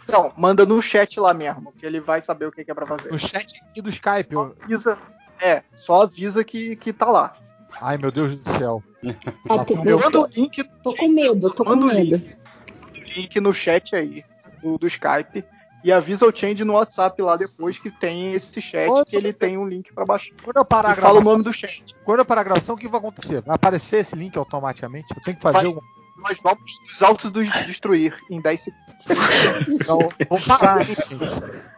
Não, 0.09 0.33
manda 0.37 0.67
no 0.67 0.83
chat 0.83 1.19
lá 1.21 1.33
mesmo, 1.33 1.73
que 1.79 1.87
ele 1.87 2.01
vai 2.01 2.21
saber 2.21 2.47
o 2.47 2.53
que 2.53 2.69
é 2.69 2.75
pra 2.75 2.87
fazer. 2.87 3.11
No 3.11 3.19
chat 3.19 3.59
aqui 3.71 3.81
do 3.81 3.89
Skype. 3.91 4.35
Só 4.35 4.43
eu- 4.45 4.57
avisa, 4.63 4.99
é, 5.41 5.63
só 5.77 6.03
avisa 6.03 6.43
que, 6.45 6.75
que 6.77 6.93
tá 6.93 7.07
lá. 7.07 7.35
Ai, 7.81 7.99
meu 7.99 8.11
Deus 8.11 8.37
do 8.37 8.53
céu. 8.59 8.83
Ah, 9.49 9.65
tô, 9.65 9.75
Eu- 9.85 9.99
Manda 9.99 10.21
o 10.21 10.27
link, 10.27 10.63
tô 10.83 10.95
com 10.95 11.09
medo, 11.09 11.51
tô 11.51 11.65
com 11.65 11.77
medo. 11.77 12.17
link, 12.17 12.37
link 13.17 13.41
no 13.41 13.53
chat 13.55 13.95
aí 13.97 14.25
do, 14.63 14.79
do 14.79 14.87
Skype 14.87 15.45
e 15.83 15.91
avisa 15.91 16.27
o 16.27 16.33
Change 16.35 16.63
no 16.65 16.75
WhatsApp 16.75 17.21
lá 17.23 17.37
depois 17.37 17.79
que 17.79 17.91
tem 17.91 18.35
esse 18.35 18.61
chat 18.61 18.91
Ô, 18.91 19.05
que 19.05 19.17
ele 19.17 19.33
tem 19.33 19.57
um 19.57 19.67
link 19.67 19.93
pra 19.95 20.05
baixar. 20.05 20.35
Quando 20.43 20.57
eu 20.59 20.65
parar 20.65 20.91
a 20.91 20.93
E 20.93 20.97
fala 20.97 21.09
o 21.09 21.13
gravação, 21.15 21.33
nome 21.33 21.45
do 21.45 21.53
chat. 21.53 21.95
quando 22.05 22.19
eu 22.21 22.25
parar 22.27 22.43
a 22.43 22.45
gravação, 22.45 22.75
o 22.75 22.79
que 22.79 22.89
vai 22.89 22.99
acontecer? 22.99 23.41
Vai 23.43 23.55
aparecer 23.57 23.99
esse 23.99 24.15
link 24.15 24.37
automaticamente? 24.37 25.07
Eu 25.17 25.23
tenho 25.23 25.37
que 25.37 25.43
fazer 25.43 25.67
Vai. 25.69 25.77
um. 25.77 26.00
Nós 26.21 26.39
vamos 26.43 26.81
nos 26.89 27.03
autodestruir 27.03 28.17
em 28.31 28.41
10 28.41 28.61
segundos. 28.61 28.91
Então, 29.69 30.09
vou 30.29 30.41
parar. 30.41 30.87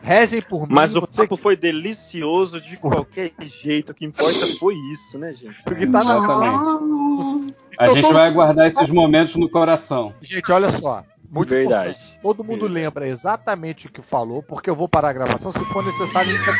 Rezem 0.00 0.42
por 0.42 0.66
mim. 0.66 0.74
Mas 0.74 0.96
o 0.96 1.06
papo 1.06 1.36
foi 1.36 1.56
delicioso 1.56 2.60
de 2.60 2.76
qualquer 2.76 3.32
jeito. 3.40 3.90
O 3.90 3.94
que 3.94 4.04
importa 4.04 4.46
foi 4.58 4.74
isso, 4.92 5.18
né, 5.18 5.32
gente? 5.32 5.62
que 5.62 5.86
tá 5.86 6.04
na... 6.04 6.20
Não. 6.20 7.54
A 7.78 7.88
gente 7.88 8.12
vai 8.12 8.30
guardar 8.30 8.68
esses 8.68 8.90
momentos 8.90 9.36
no 9.36 9.48
coração. 9.48 10.14
Gente, 10.20 10.50
olha 10.50 10.70
só. 10.70 11.04
Muito 11.30 11.48
Verdade. 11.48 11.90
importante. 11.92 12.18
Todo 12.22 12.44
mundo 12.44 12.66
lembra 12.68 13.08
exatamente 13.08 13.86
o 13.86 13.90
que 13.90 14.02
falou, 14.02 14.42
porque 14.42 14.68
eu 14.68 14.76
vou 14.76 14.86
parar 14.86 15.08
a 15.08 15.12
gravação. 15.14 15.50
Se 15.50 15.64
for 15.72 15.82
necessário, 15.82 16.28
a 16.28 16.32
gente 16.32 16.44
vai 16.44 16.58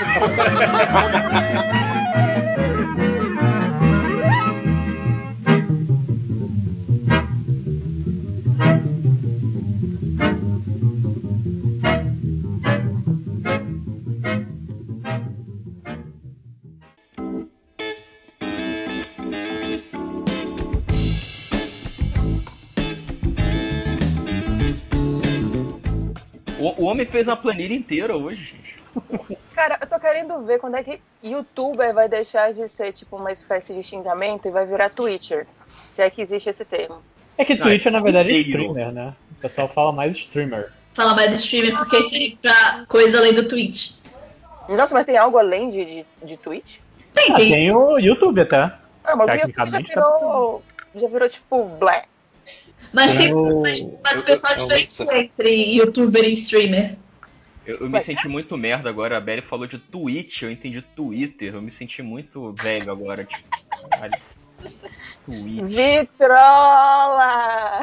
homem 27.03 27.13
fez 27.13 27.29
uma 27.29 27.37
planilha 27.37 27.75
inteira 27.75 28.17
hoje, 28.17 28.45
gente. 28.45 29.37
Cara, 29.55 29.79
eu 29.81 29.87
tô 29.87 29.99
querendo 29.99 30.43
ver 30.45 30.59
quando 30.59 30.77
é 30.77 30.83
que 30.83 31.01
youtuber 31.23 31.95
vai 31.95 32.09
deixar 32.09 32.53
de 32.53 32.69
ser 32.69 32.93
tipo 32.93 33.17
uma 33.17 33.33
espécie 33.33 33.75
de 33.75 33.83
xingamento 33.83 34.47
e 34.49 34.51
vai 34.51 34.67
virar 34.67 34.91
Twitcher. 34.91 35.47
Se 35.67 36.03
é 36.03 36.11
que 36.11 36.23
existe 36.23 36.51
esse 36.51 36.65
termo. 36.65 37.03
É 37.39 37.45
que 37.45 37.55
Não, 37.55 37.63
Twitch 37.67 37.87
é 37.87 37.91
na 37.91 38.01
verdade 38.01 38.29
inteiro. 38.31 38.63
streamer, 38.65 38.93
né? 38.93 39.15
O 39.31 39.35
pessoal 39.41 39.69
fala 39.69 39.93
mais 39.93 40.17
streamer. 40.17 40.73
Fala 40.95 41.15
mais 41.15 41.33
streamer 41.41 41.77
porque 41.79 41.97
serve 42.05 42.39
pra 42.43 42.85
coisa 42.87 43.19
além 43.19 43.33
do 43.33 43.49
Twitch. 43.49 43.93
Nossa, 44.69 44.95
mas 44.95 45.07
tem 45.07 45.17
algo 45.17 45.39
além 45.39 45.71
de, 45.71 45.85
de, 45.85 46.07
de 46.25 46.37
Twitch? 46.37 46.79
Tem, 47.15 47.33
Ah, 47.33 47.37
tem. 47.37 47.51
tem 47.51 47.73
o 47.75 47.99
YouTube 47.99 48.41
até. 48.43 48.73
Ah, 49.05 49.17
mas 49.17 49.31
o 49.31 49.35
YouTube 49.35 49.71
já 49.71 49.79
Tecnicamente, 49.79 49.89
virou. 49.89 50.63
Já 50.95 51.09
virou 51.09 51.29
tipo 51.29 51.65
blé. 51.65 52.05
Mas 52.93 53.17
tem 53.17 53.33
o- 53.33 53.63
mas, 53.63 53.81
eu- 53.81 54.25
pessoal 54.25 54.53
eu- 54.59 54.69
diferencia 54.69 55.19
entre 55.19 55.75
youtuber 55.77 56.25
e 56.25 56.33
streamer. 56.35 56.97
Eu, 57.65 57.79
eu 57.81 57.89
me 57.89 58.01
senti 58.03 58.29
muito 58.29 58.57
merda 58.57 58.91
agora. 58.91 59.17
A 59.17 59.21
Belly 59.21 59.41
falou 59.43 59.67
de 59.67 59.79
Twitch, 59.79 60.43
eu 60.43 60.51
entendi 60.51 60.83
Twitter. 60.83 61.55
Eu 61.55 61.63
me 61.63 61.71
senti 61.71 62.03
muito 62.03 62.53
velho 62.53 62.91
agora. 62.91 63.25
Tipo. 63.25 63.49
Twitch. 65.25 65.69
Vitrola! 65.69 67.83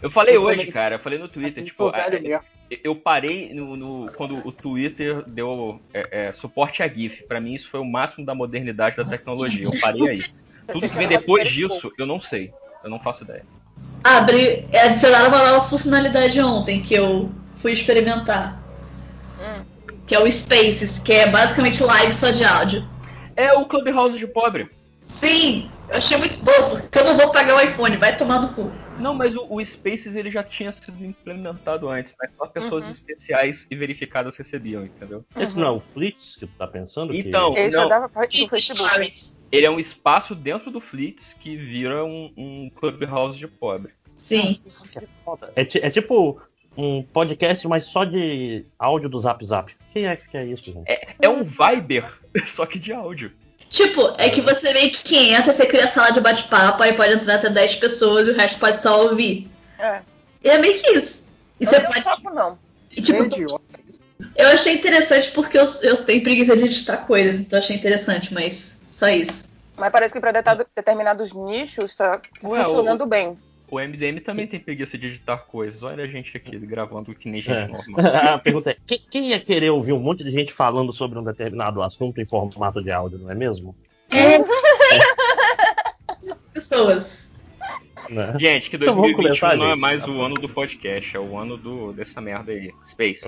Eu 0.00 0.10
falei 0.10 0.36
Eu 0.36 0.42
hoje, 0.42 0.58
também. 0.58 0.72
cara, 0.72 0.94
eu 0.96 0.98
falei 0.98 1.18
no 1.18 1.28
Twitter, 1.28 1.62
Assim, 1.62 1.64
tipo, 1.64 1.90
velho 1.90 2.40
eu 2.82 2.96
parei 2.96 3.52
no, 3.52 3.76
no- 3.76 4.10
quando 4.12 4.36
o 4.46 4.50
Twitter 4.50 5.22
deu 5.28 5.78
é, 5.92 6.28
é, 6.28 6.32
suporte 6.32 6.82
a 6.82 6.88
GIF. 6.88 7.22
Pra 7.24 7.38
mim, 7.40 7.52
isso 7.52 7.68
foi 7.68 7.80
o 7.80 7.84
máximo 7.84 8.24
da 8.24 8.34
modernidade 8.34 8.96
da 8.96 9.04
tecnologia. 9.04 9.66
Eu 9.66 9.78
parei 9.78 10.08
aí. 10.08 10.24
Tudo 10.72 10.88
que 10.88 10.96
vem 10.96 11.06
depois 11.08 11.50
disso, 11.50 11.92
eu 11.98 12.06
não 12.06 12.18
sei. 12.18 12.52
Eu 12.82 12.88
não 12.88 12.98
faço 12.98 13.24
ideia. 13.24 13.44
Abre, 14.04 14.66
adicionaram 14.74 15.28
uma 15.28 15.38
nova 15.38 15.64
funcionalidade 15.66 16.40
ontem 16.40 16.82
que 16.82 16.94
eu 16.94 17.30
fui 17.56 17.72
experimentar. 17.72 18.60
Hum. 19.40 19.64
Que 20.06 20.14
é 20.14 20.20
o 20.20 20.30
Spaces, 20.30 20.98
que 20.98 21.12
é 21.12 21.28
basicamente 21.30 21.82
live 21.82 22.12
só 22.12 22.30
de 22.30 22.44
áudio. 22.44 22.84
É 23.36 23.52
o 23.54 23.64
Clubhouse 23.66 24.18
de 24.18 24.26
pobre. 24.26 24.68
Sim, 25.02 25.70
eu 25.88 25.96
achei 25.96 26.16
muito 26.16 26.38
bom, 26.44 26.70
porque 26.70 26.98
eu 26.98 27.04
não 27.04 27.16
vou 27.16 27.30
pagar 27.30 27.56
o 27.56 27.60
iPhone, 27.60 27.96
vai 27.96 28.16
tomar 28.16 28.40
no 28.40 28.52
cu. 28.54 28.70
Não, 28.98 29.14
mas 29.14 29.34
o, 29.34 29.46
o 29.48 29.64
Spaces 29.64 30.14
ele 30.16 30.30
já 30.30 30.42
tinha 30.42 30.70
sido 30.70 31.04
implementado 31.04 31.88
antes, 31.88 32.12
mas 32.20 32.30
só 32.36 32.46
pessoas 32.46 32.84
Uhum. 32.84 32.90
especiais 32.90 33.66
e 33.70 33.74
verificadas 33.76 34.36
recebiam, 34.36 34.84
entendeu? 34.84 35.24
Esse 35.36 35.58
não 35.58 35.66
é 35.66 35.70
o 35.70 35.80
Flits 35.80 36.36
que 36.36 36.46
tu 36.46 36.52
tá 36.58 36.66
pensando? 36.66 37.12
que- 37.12 37.18
Então, 37.20 37.56
Ele 37.56 37.70
já 37.70 37.82
não, 37.82 37.88
dava 37.88 38.08
parte 38.08 38.40
do 38.44 38.48
Facebook. 38.48 38.88
Stories. 38.90 39.41
Ele 39.52 39.66
é 39.66 39.70
um 39.70 39.78
espaço 39.78 40.34
dentro 40.34 40.70
do 40.70 40.80
Flits 40.80 41.34
que 41.38 41.56
vira 41.56 42.04
um, 42.04 42.32
um 42.36 42.70
Clubhouse 42.74 43.38
de 43.38 43.46
pobre. 43.46 43.92
Sim. 44.16 44.60
É, 45.54 45.64
ti- 45.64 45.80
é 45.82 45.90
tipo 45.90 46.40
um 46.76 47.02
podcast, 47.02 47.66
mas 47.68 47.84
só 47.84 48.04
de 48.04 48.64
áudio 48.78 49.08
do 49.08 49.20
Zap 49.20 49.44
Zap. 49.44 49.72
Quem 49.92 50.06
é 50.06 50.16
que 50.16 50.36
é 50.36 50.44
isso, 50.46 50.64
gente? 50.64 50.84
É 51.20 51.28
um 51.28 51.44
Viber, 51.44 52.10
só 52.48 52.64
que 52.66 52.78
de 52.78 52.92
áudio. 52.92 53.30
Tipo, 53.68 54.14
é 54.18 54.28
que 54.28 54.40
você 54.42 54.72
meio 54.72 54.90
que 54.90 55.16
entra, 55.16 55.52
você 55.52 55.64
cria 55.66 55.84
a 55.84 55.88
sala 55.88 56.10
de 56.10 56.20
bate-papo, 56.20 56.82
aí 56.82 56.92
pode 56.92 57.14
entrar 57.14 57.36
até 57.36 57.48
10 57.48 57.76
pessoas 57.76 58.28
e 58.28 58.30
o 58.30 58.34
resto 58.36 58.58
pode 58.58 58.80
só 58.80 59.02
ouvir. 59.08 59.48
É. 59.78 60.02
E 60.44 60.48
é 60.50 60.58
meio 60.58 60.74
que 60.78 60.90
isso. 60.90 61.26
E 61.58 61.64
Não 61.64 61.70
você 61.72 61.80
deu 61.80 61.90
pode. 62.02 62.22
não. 62.34 62.58
E, 62.94 63.00
tipo, 63.00 63.22
É 63.22 63.26
idiota. 63.26 63.62
eu 64.36 64.48
achei 64.48 64.74
interessante 64.74 65.30
porque 65.30 65.56
eu, 65.58 65.64
eu 65.82 66.04
tenho 66.04 66.22
preguiça 66.22 66.54
de 66.56 66.64
editar 66.64 66.98
coisas, 66.98 67.40
então 67.40 67.58
eu 67.58 67.62
achei 67.64 67.74
interessante, 67.76 68.32
mas 68.34 68.71
só 69.02 69.08
isso. 69.08 69.44
Mas 69.76 69.90
parece 69.90 70.14
que 70.14 70.20
pra 70.20 70.30
deta- 70.30 70.66
determinados 70.76 71.32
nichos 71.32 71.96
tá 71.96 72.20
Ué, 72.44 72.62
funcionando 72.64 73.04
bem. 73.04 73.36
O 73.68 73.80
MDM 73.80 74.20
também 74.20 74.46
tem 74.46 74.60
preguiça 74.60 74.96
de 74.98 75.06
editar 75.08 75.38
coisas. 75.38 75.82
Olha 75.82 76.04
a 76.04 76.06
gente 76.06 76.36
aqui 76.36 76.56
gravando 76.58 77.12
que 77.14 77.28
nem 77.28 77.40
gente 77.42 77.56
É. 77.56 77.66
normal. 77.66 78.34
a 78.34 78.38
pergunta 78.38 78.70
é: 78.70 78.76
quem, 78.86 78.98
quem 79.10 79.28
ia 79.30 79.40
querer 79.40 79.70
ouvir 79.70 79.92
um 79.92 79.98
monte 79.98 80.22
de 80.22 80.30
gente 80.30 80.52
falando 80.52 80.92
sobre 80.92 81.18
um 81.18 81.24
determinado 81.24 81.82
assunto 81.82 82.20
em 82.20 82.26
formato 82.26 82.82
de 82.82 82.92
áudio, 82.92 83.18
não 83.18 83.30
é 83.30 83.34
mesmo? 83.34 83.74
Pessoas. 86.52 87.30
Né? 88.10 88.34
Gente, 88.38 88.68
que 88.68 88.76
Então 88.76 88.94
vamos 88.94 89.16
2021 89.16 89.22
começar, 89.40 89.56
não 89.56 89.70
é 89.72 89.76
mais 89.76 90.06
o 90.06 90.20
ano 90.20 90.34
do 90.34 90.48
podcast, 90.48 91.16
é 91.16 91.20
o 91.20 91.38
ano 91.38 91.56
do, 91.56 91.92
dessa 91.92 92.20
merda 92.20 92.52
aí. 92.52 92.72
Space. 92.84 93.26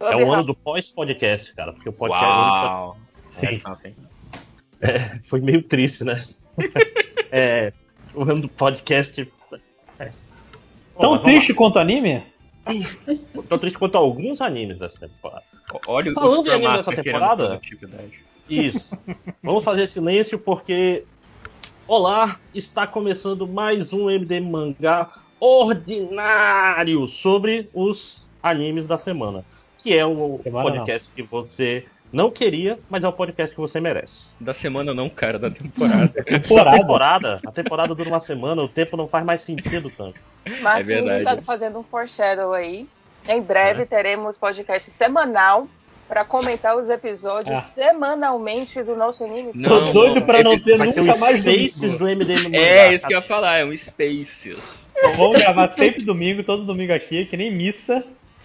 É 0.00 0.16
o 0.16 0.32
ano 0.32 0.42
do 0.44 0.54
pós-podcast, 0.54 1.54
cara, 1.54 1.72
porque 1.72 1.88
o 1.88 1.92
podcast 1.92 2.26
Uau. 2.26 2.98
Sim. 3.30 3.46
É 3.46 3.92
something. 4.80 5.20
foi 5.24 5.40
meio 5.40 5.62
triste, 5.62 6.04
né? 6.04 6.24
é, 7.30 7.72
o 8.14 8.22
ano 8.22 8.42
do 8.42 8.48
podcast. 8.48 9.20
É. 9.98 10.04
Tão 10.04 10.12
Vamos 11.10 11.18
lá. 11.18 11.24
triste 11.24 11.54
quanto 11.54 11.78
anime? 11.78 12.22
Tão 13.48 13.58
triste 13.58 13.78
quanto 13.78 13.96
alguns 13.96 14.40
animes 14.40 14.78
dessa 14.78 14.98
temporada. 14.98 15.44
Olha 15.86 16.10
o 16.10 16.14
Falando 16.14 16.48
em 16.48 16.52
anime 16.52 16.76
dessa 16.76 16.94
temporada? 16.94 17.60
Isso. 18.48 18.98
Vamos 19.42 19.64
fazer 19.64 19.86
silêncio 19.86 20.38
porque. 20.38 21.04
Olá, 21.86 22.38
está 22.54 22.86
começando 22.86 23.46
mais 23.46 23.94
um 23.94 24.10
MDM 24.10 24.50
Mangá 24.50 25.10
ordinário 25.40 27.08
sobre 27.08 27.70
os 27.72 28.26
animes 28.42 28.86
da 28.86 28.98
semana. 28.98 29.42
Que 29.78 29.96
é 29.96 30.04
o 30.04 30.38
Semana 30.42 30.70
podcast 30.70 31.08
que 31.14 31.22
você 31.22 31.86
não 32.12 32.30
queria, 32.30 32.78
mas 32.88 33.02
é 33.04 33.08
o 33.08 33.12
podcast 33.12 33.54
que 33.54 33.60
você 33.60 33.80
merece. 33.80 34.26
Da 34.40 34.54
semana 34.54 34.94
não, 34.94 35.08
cara, 35.08 35.38
da 35.38 35.50
temporada. 35.50 36.08
Temporada. 36.24 36.78
temporada, 36.78 37.40
a 37.46 37.50
temporada 37.52 37.94
dura 37.94 38.08
uma 38.08 38.20
semana, 38.20 38.62
o 38.62 38.68
tempo 38.68 38.96
não 38.96 39.06
faz 39.08 39.24
mais 39.24 39.40
sentido 39.42 39.90
tanto. 39.96 40.18
Mas 40.62 40.80
É 40.80 40.82
verdade. 40.82 41.18
está 41.24 41.42
fazendo 41.42 41.78
um 41.78 41.82
foreshadow 41.82 42.52
aí. 42.52 42.86
Em 43.28 43.42
breve 43.42 43.84
teremos 43.84 44.36
podcast 44.36 44.90
semanal 44.90 45.68
pra 46.08 46.24
comentar 46.24 46.74
os 46.74 46.88
episódios 46.88 47.54
Ah. 47.58 47.60
semanalmente 47.60 48.82
do 48.82 48.96
nosso 48.96 49.22
anime. 49.24 49.50
Não, 49.54 49.68
Tô 49.68 49.92
doido 49.92 50.22
pra 50.22 50.42
não 50.42 50.58
ter 50.58 50.78
nunca 50.78 51.02
os 51.02 51.18
mais 51.20 51.40
Spaces 51.42 51.98
do 51.98 52.06
MDM 52.06 52.44
Mangá. 52.44 52.58
É, 52.58 52.94
isso 52.94 53.06
que 53.06 53.12
eu 53.12 53.18
ia 53.18 53.22
falar, 53.22 53.58
é 53.58 53.64
um 53.66 53.76
Spaces. 53.76 54.82
Vamos 55.16 55.42
gravar 55.42 55.70
sempre 55.72 56.02
domingo, 56.04 56.42
todo 56.42 56.64
domingo 56.64 56.92
aqui, 56.94 57.26
que 57.26 57.36
nem 57.36 57.52
missa. 57.54 58.02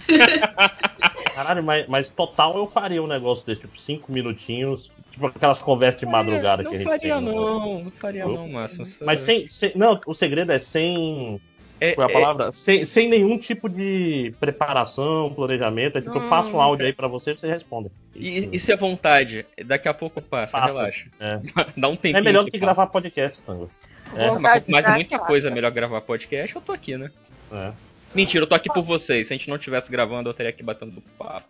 Caralho, 1.33 1.63
mas, 1.63 1.87
mas 1.87 2.09
total 2.09 2.57
eu 2.57 2.67
faria 2.67 3.01
um 3.01 3.07
negócio 3.07 3.45
desse, 3.45 3.61
tipo, 3.61 3.77
cinco 3.79 4.11
minutinhos, 4.11 4.91
tipo 5.11 5.27
aquelas 5.27 5.59
conversas 5.59 5.99
de 5.99 6.05
madrugada 6.05 6.63
não 6.63 6.69
que 6.69 6.75
a 6.75 6.79
gente 6.79 6.87
faria 6.87 7.15
tem. 7.15 7.23
no- 7.23 7.31
não, 7.59 7.83
não 7.85 7.91
faria 7.91 8.25
não, 8.25 8.47
Márcio. 8.49 8.85
Mas 9.05 9.21
sem, 9.21 9.47
sem- 9.47 9.71
Não, 9.75 9.99
o 10.05 10.13
segredo 10.13 10.51
é 10.51 10.59
sem. 10.59 11.41
É, 11.81 11.93
Qual 11.95 12.07
é 12.07 12.11
a 12.13 12.17
é- 12.17 12.21
palavra? 12.21 12.51
Sem, 12.51 12.85
sem 12.85 13.09
nenhum 13.09 13.37
tipo 13.37 13.67
de 13.67 14.33
preparação, 14.39 15.33
planejamento. 15.33 15.97
É 15.97 16.01
tipo, 16.01 16.15
eu 16.17 16.29
passo 16.29 16.49
um 16.55 16.61
áudio 16.61 16.85
aí 16.85 16.93
pra 16.93 17.07
você 17.07 17.31
e 17.31 17.37
você 17.37 17.47
responde. 17.47 17.89
E, 18.15 18.47
e 18.53 18.59
se 18.59 18.71
é 18.71 18.77
vontade, 18.77 19.45
daqui 19.65 19.89
a 19.89 19.93
pouco 19.93 20.21
passa, 20.21 20.51
Passa. 20.57 20.75
relaxa. 20.75 21.05
É. 21.19 21.39
Dá 21.75 21.89
um 21.89 21.95
tempinho. 21.95 22.17
É 22.17 22.21
melhor 22.21 22.45
do 22.45 22.51
que 22.51 22.57
passa. 22.59 22.65
gravar 22.73 22.87
podcast, 22.87 23.41
Tango. 23.41 23.69
É, 24.15 24.29
Mas, 24.39 24.67
mas 24.67 24.85
muita 24.93 25.17
coisa 25.17 25.47
é 25.47 25.51
melhor 25.51 25.71
gravar 25.71 25.99
podcast, 26.01 26.55
eu 26.55 26.61
tô 26.61 26.71
aqui, 26.71 26.95
né? 26.95 27.09
é. 27.51 27.71
Mentira, 28.15 28.43
eu 28.43 28.47
tô 28.47 28.55
aqui 28.55 28.69
por 28.71 28.83
vocês. 28.83 29.27
Se 29.27 29.33
a 29.33 29.37
gente 29.37 29.49
não 29.49 29.55
estivesse 29.57 29.91
gravando, 29.91 30.29
eu 30.29 30.31
estaria 30.31 30.49
aqui 30.49 30.61
batendo 30.63 31.01
papo. 31.17 31.47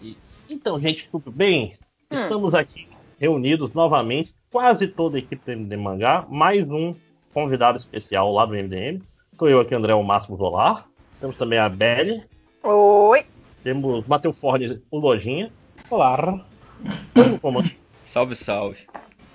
Isso. 0.00 0.42
Então, 0.50 0.78
gente, 0.80 1.08
tudo 1.10 1.30
bem? 1.30 1.74
Hum. 2.10 2.14
Estamos 2.14 2.54
aqui 2.54 2.88
reunidos 3.18 3.72
novamente, 3.72 4.34
quase 4.50 4.88
toda 4.88 5.16
a 5.16 5.20
equipe 5.20 5.44
do 5.46 5.56
MDM 5.56 5.80
Mangá, 5.80 6.26
mais 6.28 6.68
um 6.68 6.92
convidado 7.32 7.78
especial 7.78 8.32
lá 8.32 8.44
do 8.44 8.52
MDM. 8.54 9.00
Estou 9.32 9.48
eu 9.48 9.60
aqui, 9.60 9.74
André, 9.76 9.94
o 9.94 10.02
Máximo 10.02 10.36
Zolar. 10.36 10.88
Temos 11.20 11.36
também 11.36 11.56
a 11.56 11.68
Belly, 11.68 12.20
Oi! 12.64 13.24
temos 13.62 14.04
Matheus 14.08 14.36
Ford, 14.36 14.80
o 14.90 14.98
Lojinha, 14.98 15.52
Olá. 15.88 16.44
temos 17.14 17.34
o 17.34 17.40
comando, 17.40 17.70
Salve, 18.04 18.34
salve. 18.34 18.78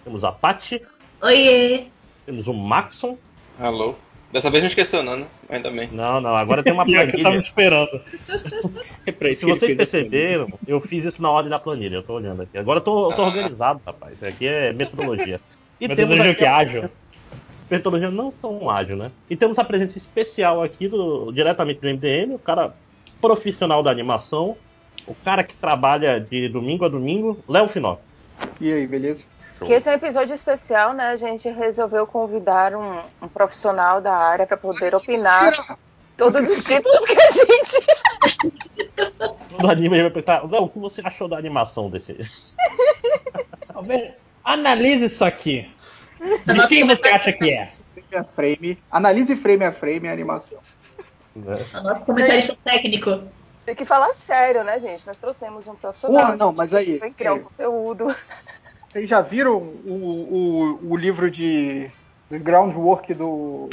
temos 0.03 0.25
a 0.25 0.33
Paty, 0.33 0.81
Oiê! 1.21 1.87
temos 2.25 2.45
o 2.47 2.53
Maxon. 2.53 3.17
Alô? 3.57 3.95
Dessa 4.31 4.49
vez 4.49 4.61
não 4.63 4.67
esqueceu, 4.67 5.01
não, 5.03 5.17
né? 5.17 5.25
Ainda 5.49 5.71
bem. 5.71 5.89
Não, 5.91 6.19
não, 6.19 6.35
agora 6.35 6.61
tem 6.61 6.73
uma 6.73 6.83
que 6.85 6.91
eu 6.93 7.05
tava 7.07 7.15
planilha. 7.21 7.39
esperando. 7.39 8.01
É 9.05 9.11
pra 9.11 9.29
isso 9.29 9.39
Se 9.41 9.45
vocês 9.45 9.71
essa 9.71 9.77
perceberam, 9.77 10.47
eu 10.67 10.79
fiz 10.81 11.05
isso 11.05 11.21
na 11.21 11.31
ordem 11.31 11.49
da 11.49 11.59
planilha, 11.59 11.95
eu 11.95 12.03
tô 12.03 12.13
olhando 12.13 12.41
aqui. 12.41 12.57
Agora 12.57 12.79
eu 12.79 12.83
tô, 12.83 13.09
eu 13.11 13.15
tô 13.15 13.23
organizado, 13.23 13.81
rapaz. 13.85 14.15
Isso 14.15 14.25
aqui 14.25 14.45
é 14.47 14.73
metodologia. 14.73 15.39
E 15.79 15.87
Metodologia 15.87 16.31
aqui 16.31 16.39
que 16.39 16.45
a- 16.45 16.55
ágil. 16.57 16.85
metodologia 17.69 18.09
não 18.09 18.31
tão 18.31 18.67
ágil, 18.67 18.97
né? 18.97 19.11
E 19.29 19.35
temos 19.35 19.59
a 19.59 19.63
presença 19.63 19.95
especial 19.95 20.63
aqui 20.63 20.87
do 20.87 21.31
diretamente 21.31 21.79
do 21.79 21.87
MDM, 21.87 22.33
o 22.33 22.39
cara 22.39 22.73
profissional 23.21 23.83
da 23.83 23.91
animação, 23.91 24.57
o 25.05 25.13
cara 25.13 25.43
que 25.43 25.53
trabalha 25.53 26.19
de 26.19 26.49
domingo 26.49 26.83
a 26.83 26.89
domingo, 26.89 27.37
Léo 27.47 27.67
Finó. 27.67 27.97
E 28.59 28.73
aí, 28.73 28.87
beleza? 28.87 29.23
Que 29.65 29.73
esse 29.73 29.89
é 29.89 29.91
um 29.91 29.95
episódio 29.95 30.33
especial, 30.35 30.93
né? 30.93 31.09
A 31.09 31.15
gente 31.15 31.49
resolveu 31.49 32.05
convidar 32.05 32.75
um, 32.75 33.01
um 33.21 33.27
profissional 33.27 33.99
da 33.99 34.13
área 34.13 34.45
pra 34.45 34.55
poder 34.57 34.93
opinar 34.95 35.77
todos 36.15 36.47
os 36.47 36.63
títulos 36.63 36.99
que 37.05 37.13
a 37.13 37.31
gente. 37.31 37.87
Todo 39.49 39.69
anime 39.71 40.01
vai 40.01 40.11
perguntar, 40.11 40.43
Léo, 40.49 40.63
o 40.63 40.69
que 40.69 40.77
você 40.79 41.01
achou 41.03 41.27
da 41.27 41.37
animação 41.37 41.89
desse? 41.89 42.15
Talvez- 43.73 44.13
Analise 44.43 45.05
isso 45.05 45.25
aqui. 45.25 45.69
De 46.45 46.67
quem 46.67 46.85
você 46.87 47.09
acha 47.09 47.33
que 47.33 47.51
é? 47.51 47.71
Frame 47.93 48.15
a 48.15 48.23
frame. 48.23 48.77
Analise 48.89 49.35
frame 49.35 49.65
a 49.65 49.71
frame 49.71 50.07
a 50.07 50.13
animação. 50.13 50.59
O 51.35 51.81
nosso 51.83 52.05
comentarista 52.05 52.57
técnico. 52.63 53.23
Tem 53.65 53.75
que 53.75 53.83
falar 53.83 54.13
sério, 54.15 54.63
né, 54.63 54.79
gente? 54.79 55.05
Nós 55.05 55.17
trouxemos 55.19 55.67
um 55.67 55.75
profissional. 55.75 56.21
Porra, 56.21 56.35
não, 56.37 56.53
mas 56.53 56.73
aí, 56.73 56.97
Vem 56.97 57.11
criar 57.11 57.33
um 57.33 57.35
sério. 57.35 57.49
conteúdo. 57.49 58.15
Vocês 58.89 59.09
já 59.09 59.21
viram 59.21 59.57
o, 59.57 60.79
o, 60.81 60.91
o 60.91 60.97
livro 60.97 61.29
de, 61.29 61.89
de 62.29 62.39
groundwork 62.39 63.13
do 63.13 63.69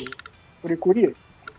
Furikuri? 0.61 1.15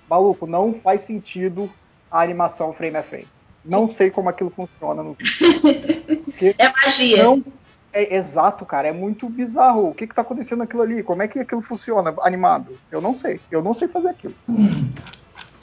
Maluco, 0.10 0.46
não 0.46 0.74
faz 0.74 1.02
sentido 1.02 1.72
a 2.12 2.22
animação 2.22 2.74
frame 2.74 2.98
a 2.98 3.04
frame. 3.04 3.28
Não 3.64 3.90
sei 3.90 4.12
como 4.12 4.30
aquilo 4.30 4.52
funciona 4.52 5.02
no 5.02 5.18
É 6.60 6.72
magia. 6.86 7.24
não 7.24 7.44
é 7.92 8.16
exato, 8.16 8.66
cara. 8.66 8.90
É 8.90 8.92
muito 8.92 9.28
bizarro. 9.30 9.90
O 9.90 9.94
que, 9.96 10.06
que 10.06 10.14
tá 10.14 10.22
acontecendo 10.22 10.62
aquilo 10.62 10.82
ali? 10.82 11.02
Como 11.02 11.24
é 11.24 11.28
que 11.28 11.40
aquilo 11.40 11.62
funciona 11.62 12.14
animado? 12.22 12.78
Eu 12.92 13.00
não 13.00 13.16
sei. 13.16 13.40
Eu 13.50 13.64
não 13.64 13.74
sei 13.74 13.88
fazer 13.88 14.10
aquilo. 14.10 14.36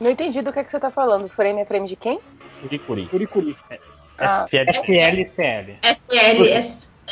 Não 0.01 0.10
entendi 0.10 0.40
do 0.40 0.51
que, 0.51 0.59
é 0.59 0.64
que 0.64 0.70
você 0.70 0.81
tá 0.81 0.90
falando. 0.90 1.28
Frame 1.28 1.60
é 1.60 1.66
frame 1.66 1.86
de 1.86 1.94
quem? 1.94 2.19
Furikuri. 2.62 3.06
Furikuri. 3.06 3.56
Ah, 4.19 4.47
FL. 4.48 4.70
FLCL. 4.70 5.78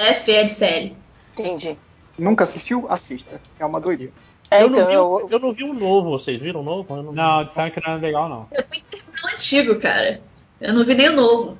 FL, 0.01 0.48
FLCL. 0.48 0.97
entendi. 1.39 1.78
Nunca 2.18 2.44
assistiu? 2.44 2.86
Assista. 2.89 3.40
É 3.59 3.64
uma 3.64 3.81
doideira. 3.81 4.12
É, 4.51 4.62
eu, 4.62 4.68
não 4.68 4.78
então, 4.78 4.89
vi, 4.89 4.94
eu- 4.94 5.28
eu 5.31 5.39
não 5.39 5.52
vi 5.52 5.64
o 5.64 5.72
novo, 5.72 6.10
vocês 6.10 6.40
viram 6.40 6.60
o 6.60 6.64
novo? 6.64 6.94
Eu 6.97 7.02
não, 7.05 7.12
Não, 7.12 7.44
disseram 7.44 7.70
que 7.70 7.81
não 7.81 7.93
era 7.93 8.01
legal, 8.02 8.28
não. 8.28 8.48
Eu 8.51 8.62
tenho 8.64 8.85
que 8.85 8.97
terminar 8.97 9.22
o 9.24 9.28
antigo, 9.35 9.81
cara. 9.81 10.20
Eu 10.60 10.74
não 10.74 10.85
vi 10.85 10.94
nem 10.94 11.09
o 11.09 11.12
novo. 11.12 11.59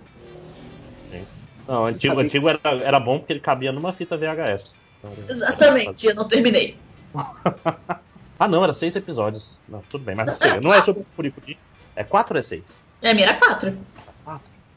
Não, 1.69 1.83
o 1.85 1.87
antigo, 1.87 2.17
o 2.17 2.19
antigo 2.19 2.49
era, 2.49 2.61
era 2.83 2.99
bom 2.99 3.19
porque 3.19 3.33
ele 3.33 3.41
cabia 3.41 3.71
numa 3.71 3.93
fita 3.93 4.17
VHS. 4.17 4.75
Então, 4.99 5.13
Exatamente, 5.29 6.07
eu 6.07 6.15
não 6.15 6.27
terminei. 6.27 6.77
Ah, 8.43 8.49
não, 8.49 8.65
era 8.65 8.73
seis 8.73 8.97
episódios. 8.97 9.51
Não, 9.69 9.83
tudo 9.91 10.03
bem, 10.03 10.15
mas 10.15 10.27
não 10.27 10.37
sei. 10.39 10.61
Não 10.61 10.73
é 10.73 10.81
sobre 10.81 11.05
Furikuri. 11.15 11.59
É 11.95 12.03
quatro 12.03 12.33
ou 12.35 12.39
é 12.39 12.43
seis? 12.43 12.63
É, 13.03 13.11
a 13.11 13.15
minha 13.15 13.27
era 13.27 13.37
quatro. 13.39 13.77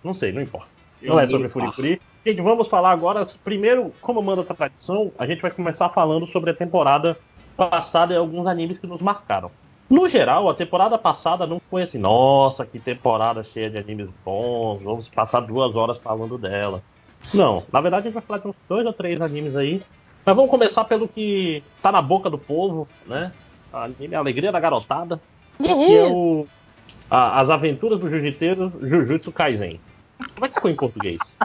Não 0.03 0.13
sei, 0.13 0.33
não 0.33 0.41
importa. 0.41 0.67
Eu 1.01 1.13
Não 1.13 1.19
é 1.21 1.25
sobre. 1.25 1.47
Furikuri. 1.47 2.01
Gente, 2.25 2.41
vamos 2.41 2.67
falar 2.67 2.91
agora. 2.91 3.27
Primeiro, 3.43 3.93
como 4.01 4.21
manda 4.21 4.41
a 4.41 4.45
tradição, 4.55 5.11
a 5.17 5.25
gente 5.25 5.41
vai 5.41 5.51
começar 5.51 5.89
falando 5.89 6.25
sobre 6.27 6.51
a 6.51 6.53
temporada 6.53 7.17
passada 7.57 8.13
e 8.13 8.17
alguns 8.17 8.47
animes 8.47 8.79
que 8.79 8.87
nos 8.87 9.01
marcaram. 9.01 9.51
No 9.89 10.07
geral, 10.07 10.49
a 10.49 10.53
temporada 10.55 10.97
passada 10.97 11.45
não 11.45 11.61
foi 11.69 11.83
assim, 11.83 11.97
nossa, 11.97 12.65
que 12.65 12.79
temporada 12.79 13.43
cheia 13.43 13.69
de 13.69 13.77
animes 13.77 14.09
bons, 14.25 14.81
vamos 14.81 15.09
passar 15.09 15.41
duas 15.41 15.75
horas 15.75 15.97
falando 15.97 16.37
dela. 16.37 16.81
Não, 17.33 17.63
na 17.71 17.79
verdade 17.81 18.07
a 18.07 18.09
gente 18.09 18.13
vai 18.13 18.23
falar 18.23 18.39
de 18.39 18.47
uns 18.47 18.55
dois 18.67 18.85
ou 18.85 18.93
três 18.93 19.21
animes 19.21 19.55
aí. 19.55 19.81
Mas 20.25 20.35
vamos 20.35 20.49
começar 20.49 20.85
pelo 20.85 21.07
que 21.07 21.61
tá 21.81 21.91
na 21.91 22.01
boca 22.01 22.29
do 22.29 22.37
povo, 22.37 22.87
né? 23.05 23.31
O 23.71 23.77
anime 23.77 24.15
Alegria 24.15 24.51
da 24.51 24.59
Garotada, 24.59 25.19
que 25.57 25.97
é 25.97 26.03
o 26.09 26.47
a- 27.11 27.41
As 27.41 27.49
Aventuras 27.49 27.99
do 27.99 28.09
Jiu-Jiteiro 28.09 28.71
Jujutsu 28.81 29.31
Kaisen. 29.31 29.79
Como 30.33 30.45
é 30.45 30.47
que 30.49 30.55
ficou 30.55 30.71
em 30.71 30.75
português? 30.75 31.35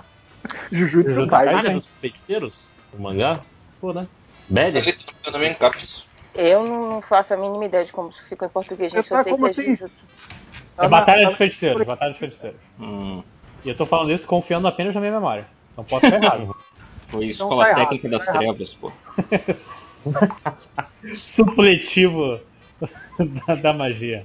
Jujutsu 0.73 1.11
Jujutsu 1.11 1.31
Kaisen. 1.31 1.55
Kaisen 1.55 1.75
dos 1.75 1.87
feiticeiros? 1.87 2.71
O 2.93 3.03
mangá? 3.03 3.41
Pô, 3.81 3.93
né? 3.93 4.07
Média? 4.49 4.83
Tá 5.23 5.55
caps. 5.59 6.07
Eu 6.35 6.63
não 6.65 7.01
faço 7.01 7.35
a 7.35 7.37
mínima 7.37 7.65
ideia 7.65 7.85
de 7.85 7.93
como 7.93 8.11
isso 8.11 8.23
ficou 8.29 8.47
em 8.47 8.51
português, 8.51 8.93
gente. 8.93 9.09
Tá 9.09 9.19
Eu 9.19 9.23
sei 9.25 9.33
como 9.33 9.45
que 9.45 9.61
é 9.61 9.63
assim? 9.63 9.75
Jujutsu. 9.75 10.05
É 10.79 10.89
Batalha 10.89 11.27
dos 11.27 11.37
Feiticeiros, 11.37 11.85
Batalha 11.87 12.11
dos 12.13 12.19
Feiticeiros. 12.21 12.61
Hum, 12.79 13.23
E 13.65 13.69
eu 13.69 13.77
tô 13.77 13.85
falando 13.85 14.13
isso 14.13 14.27
confiando 14.27 14.69
apenas 14.69 14.95
na 14.95 15.01
minha 15.01 15.13
memória. 15.13 15.47
Não 15.77 15.85
posso 15.85 16.07
estar 16.07 16.23
errado. 16.23 16.55
foi 17.09 17.27
Então 17.31 17.47
Escola 17.49 17.65
tá 17.65 17.71
errado, 17.71 17.89
Técnica 17.89 18.09
das 18.11 18.25
tá 18.25 18.33
errado. 18.33 18.57
Trevas, 18.57 18.75
pô. 18.75 18.93
Supletivo 21.17 22.41
da, 23.47 23.55
da 23.57 23.73
magia. 23.73 24.25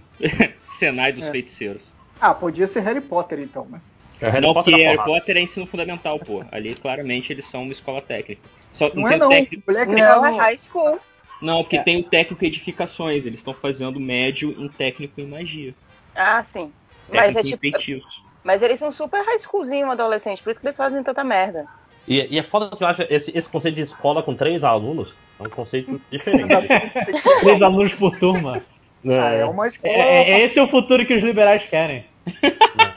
Senai 0.63 1.11
dos 1.11 1.25
É. 1.25 1.31
feiticeiros. 1.31 1.91
Ah, 2.21 2.33
podia 2.33 2.67
ser 2.67 2.81
Harry 2.81 3.01
Potter 3.01 3.39
então, 3.39 3.65
né? 3.65 3.81
É 4.21 4.29
Harry 4.29 4.45
não, 4.45 4.53
Potter 4.53 4.73
porque 4.73 4.85
Harry. 4.85 4.97
Potter 5.03 5.37
é 5.37 5.41
ensino 5.41 5.65
fundamental, 5.65 6.19
pô. 6.19 6.43
Ali 6.51 6.75
claramente 6.75 7.31
eles 7.33 7.45
são 7.45 7.63
uma 7.63 7.71
escola 7.71 8.01
técnica. 8.01 8.41
Só 8.71 8.89
Não 8.93 9.03
não 9.03 9.07
é 9.07 9.11
tem 9.11 9.19
não. 9.19 9.27
o 9.27 9.29
técnico. 9.29 9.63
Moleque 9.67 9.91
Não, 9.93 10.25
é 10.25 10.37
high 10.37 10.57
school. 10.57 10.99
Não, 11.41 11.61
porque 11.61 11.77
É. 11.77 11.83
tem 11.83 11.97
o 11.99 12.03
técnico 12.03 12.45
edificações. 12.45 13.25
Eles 13.25 13.39
estão 13.39 13.53
fazendo 13.53 13.99
médio 13.99 14.51
em 14.57 14.67
técnico 14.69 15.19
em 15.19 15.27
magia. 15.27 15.73
Ah, 16.15 16.43
sim. 16.43 16.71
Mas 17.09 17.33
Técnico 17.35 17.39
é 17.39 17.41
em 17.41 17.45
tipo. 17.45 17.59
feitiços. 17.61 18.23
Mas 18.43 18.61
eles 18.61 18.79
são 18.79 18.91
super 18.91 19.23
high 19.25 19.39
schoolzinho, 19.39 19.89
adolescente, 19.91 20.41
por 20.43 20.51
isso 20.51 20.59
que 20.59 20.67
eles 20.67 20.77
fazem 20.77 21.01
tanta 21.03 21.23
merda. 21.23 21.65
E, 22.07 22.27
e 22.35 22.37
é 22.37 22.43
foda 22.43 22.75
que 22.75 22.83
eu 22.83 22.87
acho 22.87 23.01
esse, 23.09 23.31
esse 23.37 23.49
conceito 23.49 23.75
de 23.75 23.81
escola 23.81 24.21
com 24.21 24.35
três 24.35 24.63
alunos 24.63 25.15
é 25.39 25.43
um 25.43 25.49
conceito 25.49 25.99
diferente. 26.11 26.47
Três 27.39 27.61
alunos 27.61 27.93
por 27.93 28.11
turma. 28.19 28.61
Ah, 29.05 29.33
é 29.33 29.39
É, 29.41 29.45
uma 29.45 29.67
escola. 29.67 29.93
É, 29.93 30.31
é- 30.31 30.41
esse 30.41 30.59
é 30.59 30.63
o 30.63 30.67
futuro 30.67 31.05
que 31.05 31.13
os 31.13 31.23
liberais 31.23 31.63
querem. 31.63 32.05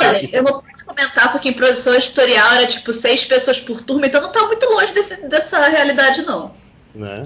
Olha, 0.00 0.28
eu 0.36 0.42
não 0.42 0.60
posso 0.60 0.84
comentar 0.86 1.32
porque 1.32 1.48
em 1.48 1.52
produção 1.52 1.94
editorial 1.94 2.52
era 2.54 2.66
tipo 2.66 2.92
seis 2.92 3.24
pessoas 3.24 3.60
por 3.60 3.80
turma, 3.80 4.06
então 4.06 4.20
não 4.20 4.32
tá 4.32 4.46
muito 4.46 4.64
longe 4.66 4.92
desse- 4.92 5.26
dessa 5.28 5.62
realidade, 5.68 6.22
não. 6.22 6.52
né? 6.94 7.22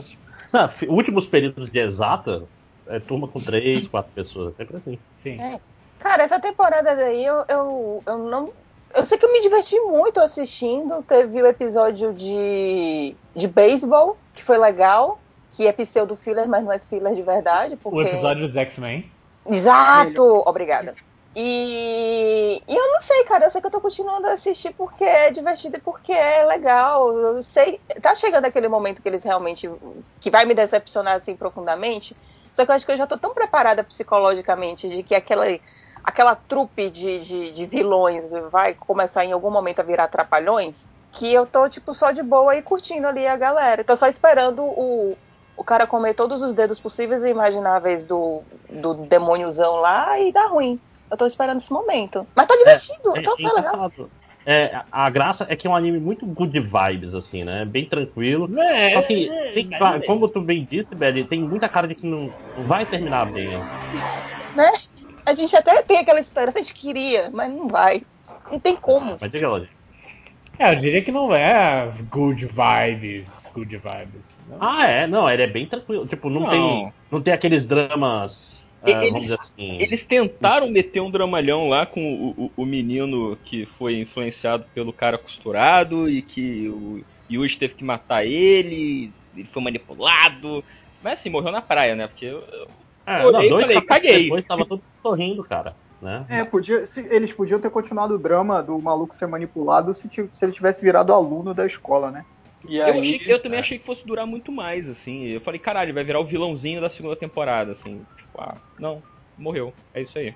Ah, 0.52 0.70
últimos 0.88 1.26
períodos 1.26 1.70
de 1.70 1.78
exata 1.78 2.44
é 2.86 2.98
turma 3.00 3.26
com 3.28 3.40
três, 3.40 3.86
quatro 3.88 4.10
pessoas, 4.14 4.54
é 4.54 4.56
sempre 4.56 4.76
assim. 4.76 4.98
Sim. 5.22 5.40
É. 5.40 5.60
Cara, 5.98 6.22
essa 6.22 6.38
temporada 6.38 6.94
daí 6.94 7.24
eu, 7.24 7.44
eu, 7.48 8.02
eu 8.06 8.18
não. 8.18 8.52
Eu 8.94 9.04
sei 9.04 9.18
que 9.18 9.26
eu 9.26 9.32
me 9.32 9.40
diverti 9.40 9.78
muito 9.80 10.20
assistindo. 10.20 11.02
Teve 11.02 11.42
o 11.42 11.46
episódio 11.46 12.12
de, 12.14 13.14
de 13.34 13.48
beisebol, 13.48 14.16
que 14.34 14.42
foi 14.42 14.56
legal. 14.56 15.18
Que 15.52 15.66
é 15.66 15.72
pseudo 15.72 16.14
filler, 16.16 16.46
mas 16.48 16.62
não 16.64 16.70
é 16.72 16.78
filler 16.78 17.14
de 17.14 17.22
verdade. 17.22 17.76
Porque... 17.76 17.96
O 17.98 18.02
episódio 18.02 18.46
dos 18.46 18.56
X-Men. 18.56 19.10
Exato! 19.48 20.22
Obrigada. 20.46 20.94
E, 21.38 22.62
e 22.66 22.74
eu 22.74 22.92
não 22.92 23.00
sei, 23.00 23.24
cara. 23.24 23.44
Eu 23.44 23.50
sei 23.50 23.60
que 23.60 23.66
eu 23.66 23.70
tô 23.70 23.78
continuando 23.78 24.26
a 24.26 24.32
assistir 24.32 24.72
porque 24.72 25.04
é 25.04 25.30
divertido 25.30 25.76
e 25.76 25.80
porque 25.80 26.10
é 26.10 26.42
legal. 26.46 27.14
Eu 27.14 27.42
sei. 27.42 27.78
Tá 28.00 28.14
chegando 28.14 28.46
aquele 28.46 28.68
momento 28.68 29.02
que 29.02 29.08
eles 29.08 29.22
realmente. 29.22 29.70
que 30.18 30.30
vai 30.30 30.46
me 30.46 30.54
decepcionar 30.54 31.16
assim 31.16 31.36
profundamente. 31.36 32.16
Só 32.54 32.64
que 32.64 32.70
eu 32.70 32.74
acho 32.74 32.86
que 32.86 32.92
eu 32.92 32.96
já 32.96 33.06
tô 33.06 33.18
tão 33.18 33.34
preparada 33.34 33.84
psicologicamente 33.84 34.88
de 34.88 35.02
que 35.02 35.14
aquela, 35.14 35.44
aquela 36.02 36.34
trupe 36.34 36.88
de, 36.88 37.20
de, 37.20 37.52
de 37.52 37.66
vilões 37.66 38.30
vai 38.50 38.72
começar 38.72 39.22
em 39.22 39.32
algum 39.32 39.50
momento 39.50 39.80
a 39.80 39.82
virar 39.82 40.08
trapalhões. 40.08 40.88
Que 41.12 41.34
eu 41.34 41.44
tô, 41.44 41.68
tipo, 41.68 41.92
só 41.92 42.12
de 42.12 42.22
boa 42.22 42.56
e 42.56 42.62
curtindo 42.62 43.06
ali 43.06 43.26
a 43.26 43.36
galera. 43.36 43.84
Tô 43.84 43.94
só 43.94 44.08
esperando 44.08 44.64
o, 44.64 45.14
o 45.54 45.62
cara 45.62 45.86
comer 45.86 46.14
todos 46.14 46.42
os 46.42 46.54
dedos 46.54 46.80
possíveis 46.80 47.22
e 47.24 47.28
imagináveis 47.28 48.06
do, 48.06 48.42
do 48.70 48.94
demôniozão 48.94 49.76
lá 49.76 50.18
e 50.18 50.32
dar 50.32 50.46
ruim. 50.46 50.80
Eu 51.10 51.16
tô 51.16 51.26
esperando 51.26 51.58
esse 51.58 51.72
momento. 51.72 52.26
Mas 52.34 52.46
tá 52.46 52.56
divertido, 52.56 53.16
É, 53.16 53.20
então 53.20 53.34
é 53.38 53.52
legal. 53.52 53.92
É, 54.48 54.80
a- 54.92 55.10
graça 55.10 55.44
é 55.48 55.56
que 55.56 55.66
é 55.66 55.70
um 55.70 55.74
anime 55.74 55.98
muito 55.98 56.24
good 56.24 56.58
vibes, 56.60 57.14
assim, 57.14 57.42
né? 57.44 57.64
Bem 57.64 57.88
tranquilo. 57.88 58.48
É, 58.60 58.94
Só 58.94 59.02
que, 59.02 59.28
é, 59.28 59.52
tem- 59.52 59.68
ou 59.74 59.90
menos. 59.90 60.06
como 60.06 60.28
tu 60.28 60.40
bem 60.40 60.64
disse, 60.70 60.94
Belly, 60.94 61.24
tem 61.24 61.40
muita 61.40 61.68
cara 61.68 61.88
de 61.88 61.96
que 61.96 62.06
não, 62.06 62.32
não 62.56 62.64
vai 62.64 62.86
terminar 62.86 63.26
bem. 63.32 63.48
Né? 64.54 64.70
A 65.26 65.34
gente 65.34 65.54
até 65.56 65.82
tem 65.82 65.98
aquela 65.98 66.20
esperança, 66.20 66.58
a 66.58 66.62
gente 66.62 66.74
queria, 66.74 67.28
mas 67.32 67.52
não 67.52 67.66
vai. 67.66 68.02
Não 68.50 68.60
tem 68.60 68.76
como. 68.76 69.16
Mas 69.20 69.30
diga 69.32 69.48
lá, 69.48 69.58
gente. 69.58 69.76
É, 70.58 70.72
eu 70.72 70.76
diria 70.76 71.02
que 71.02 71.12
não 71.12 71.34
é 71.34 71.90
good 72.10 72.46
vibes. 72.46 73.28
Good 73.52 73.76
vibes. 73.76 74.22
Não. 74.48 74.58
Ah, 74.60 74.86
é, 74.86 75.06
não, 75.06 75.28
ele 75.28 75.42
é 75.42 75.46
bem 75.46 75.66
tranquilo. 75.66 76.06
Tipo, 76.06 76.30
não, 76.30 76.42
Não. 76.42 76.48
tem 76.48 76.92
não 77.10 77.20
tem 77.20 77.34
aqueles 77.34 77.66
dramas, 77.66 78.55
Eles- 78.86 79.00
vamos 79.08 79.20
dizer 79.22 79.38
assim. 79.40 79.78
Eles 79.80 80.04
tentaram 80.04 80.68
meter 80.68 81.00
um 81.00 81.10
dramalhão 81.10 81.68
lá 81.68 81.84
com 81.86 82.00
o, 82.00 82.46
o- 82.46 82.52
o 82.56 82.64
menino 82.66 83.36
que 83.44 83.66
foi 83.66 84.00
influenciado 84.00 84.64
pelo 84.74 84.92
cara 84.92 85.18
costurado 85.18 86.08
e 86.08 86.22
que 86.22 86.68
o 86.68 87.00
Yuji 87.30 87.58
teve 87.58 87.74
que 87.74 87.84
matar 87.84 88.24
ele, 88.24 89.12
ele 89.34 89.48
foi 89.52 89.62
manipulado. 89.62 90.62
Mas 91.02 91.18
assim, 91.20 91.30
morreu 91.30 91.52
na 91.52 91.60
praia, 91.62 91.94
né? 91.94 92.06
Porque 92.06 92.26
eu, 92.26 92.38
eu 92.38 92.68
É, 93.06 93.22
e 93.28 93.48
dois 93.48 93.64
falei, 93.64 93.80
caguei. 93.82 94.22
depois 94.24 94.44
tava 94.46 94.64
todo 94.66 94.82
sorrindo, 95.02 95.44
cara. 95.44 95.74
Né? 96.00 96.26
É, 96.28 96.44
podia, 96.44 96.86
se- 96.86 97.06
eles 97.10 97.32
podiam 97.32 97.60
ter 97.60 97.70
continuado 97.70 98.14
o 98.14 98.18
drama 98.18 98.62
do 98.62 98.78
maluco 98.80 99.16
ser 99.16 99.26
manipulado 99.26 99.94
se, 99.94 100.08
se 100.10 100.44
ele 100.44 100.52
tivesse 100.52 100.82
virado 100.82 101.12
aluno 101.12 101.54
da 101.54 101.66
escola, 101.66 102.10
né? 102.10 102.24
E 102.68 102.78
Eu, 102.78 102.86
aí, 102.86 103.00
achei 103.00 103.22
eu 103.26 103.42
também 103.42 103.60
achei 103.60 103.78
que 103.78 103.84
fosse 103.86 104.06
durar 104.06 104.26
muito 104.26 104.50
mais, 104.52 104.88
assim. 104.88 105.26
Eu 105.26 105.40
falei, 105.40 105.58
caralho, 105.60 105.94
vai 105.94 106.04
virar 106.04 106.20
o 106.20 106.24
vilãozinho 106.24 106.80
da 106.80 106.88
segunda 106.88 107.16
temporada, 107.16 107.72
assim. 107.72 108.04
Tipo, 108.16 108.40
ah, 108.40 108.56
não, 108.78 109.02
morreu. 109.38 109.72
É 109.94 110.02
isso 110.02 110.18
aí. 110.18 110.34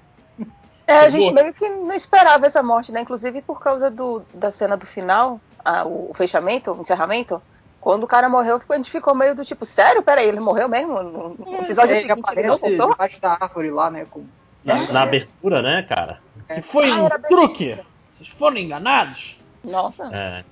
É, 0.87 0.99
a 1.01 1.09
gente 1.09 1.33
meio 1.33 1.55
que 1.55 1.69
não 1.69 1.93
esperava 1.93 2.47
essa 2.47 2.63
morte, 2.63 2.91
né? 2.91 3.01
Inclusive 3.03 3.43
por 3.43 3.61
causa 3.61 3.91
do, 3.91 4.23
da 4.35 4.51
cena 4.51 4.77
do 4.77 4.85
final, 4.87 5.41
a- 5.65 5.85
o, 5.87 6.13
fechamento, 6.15 6.73
o 6.73 6.81
encerramento. 6.81 7.41
Quando 7.81 8.05
o 8.05 8.09
cara 8.09 8.29
morreu, 8.29 8.61
a 8.69 8.77
gente 8.77 8.91
ficou 8.91 9.15
meio 9.15 9.35
do 9.35 9.45
tipo, 9.45 9.65
sério? 9.65 10.03
Peraí, 10.03 10.27
ele 10.29 10.41
morreu 10.41 10.69
mesmo? 10.69 11.03
No 11.03 11.29
no 11.35 11.59
episódio 11.63 11.95
é, 11.95 11.99
ele 11.99 12.09
seguinte 12.09 12.31
ele 12.33 12.47
não 12.49 12.55
aparece 12.57 12.77
voltou? 12.77 12.91
debaixo 12.93 13.21
da 13.21 13.39
árvore 13.41 13.71
lá, 13.71 13.91
né? 13.91 14.07
Com... 14.11 14.25
Na, 14.65 14.93
na 14.93 15.03
abertura, 15.03 15.63
né, 15.63 15.83
cara? 15.85 16.19
Que 16.47 16.61
foi 16.61 16.91
Ah, 16.91 17.05
um 17.05 17.09
truque. 17.29 17.79
Vocês 18.13 18.29
foram 18.29 18.59
enganados. 18.59 19.39
Nossa, 19.65 20.11
É. 20.13 20.45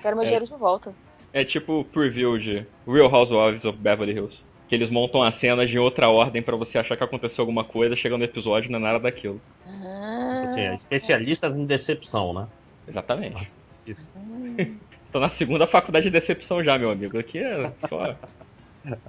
quero 0.00 0.16
meu 0.16 0.22
É. 0.22 0.26
dinheiro 0.26 0.46
de 0.46 0.54
volta. 0.54 0.94
É 1.32 1.44
tipo 1.44 1.80
o 1.80 1.84
preview 1.84 2.38
de 2.38 2.66
Real 2.86 3.12
Housewives 3.12 3.64
of 3.64 3.78
Beverly 3.78 4.12
Hills. 4.14 4.40
Que 4.68 4.74
eles 4.74 4.88
montam 4.90 5.22
as 5.22 5.34
cenas 5.34 5.68
de 5.68 5.78
outra 5.78 6.08
ordem 6.08 6.40
pra 6.42 6.56
você 6.56 6.78
achar 6.78 6.96
que 6.96 7.02
aconteceu 7.04 7.42
alguma 7.42 7.64
coisa, 7.64 7.96
chega 7.96 8.16
no 8.16 8.24
episódio 8.24 8.68
e 8.68 8.72
não 8.72 8.78
é 8.78 8.82
nada 8.82 9.00
daquilo. 9.00 9.40
Ah, 9.66 10.42
Assim, 10.44 10.60
é 10.60 10.74
especialista 10.74 11.48
em 11.48 11.64
decepção, 11.66 12.32
né? 12.32 12.46
Exatamente. 12.88 13.48
Isso. 13.86 14.12
Tô 15.12 15.18
na 15.18 15.28
segunda 15.28 15.66
faculdade 15.66 16.04
de 16.04 16.10
decepção 16.10 16.62
já, 16.62 16.78
meu 16.78 16.90
amigo. 16.90 17.18
Aqui 17.18 17.38
é 17.38 17.70
só. 17.88 18.14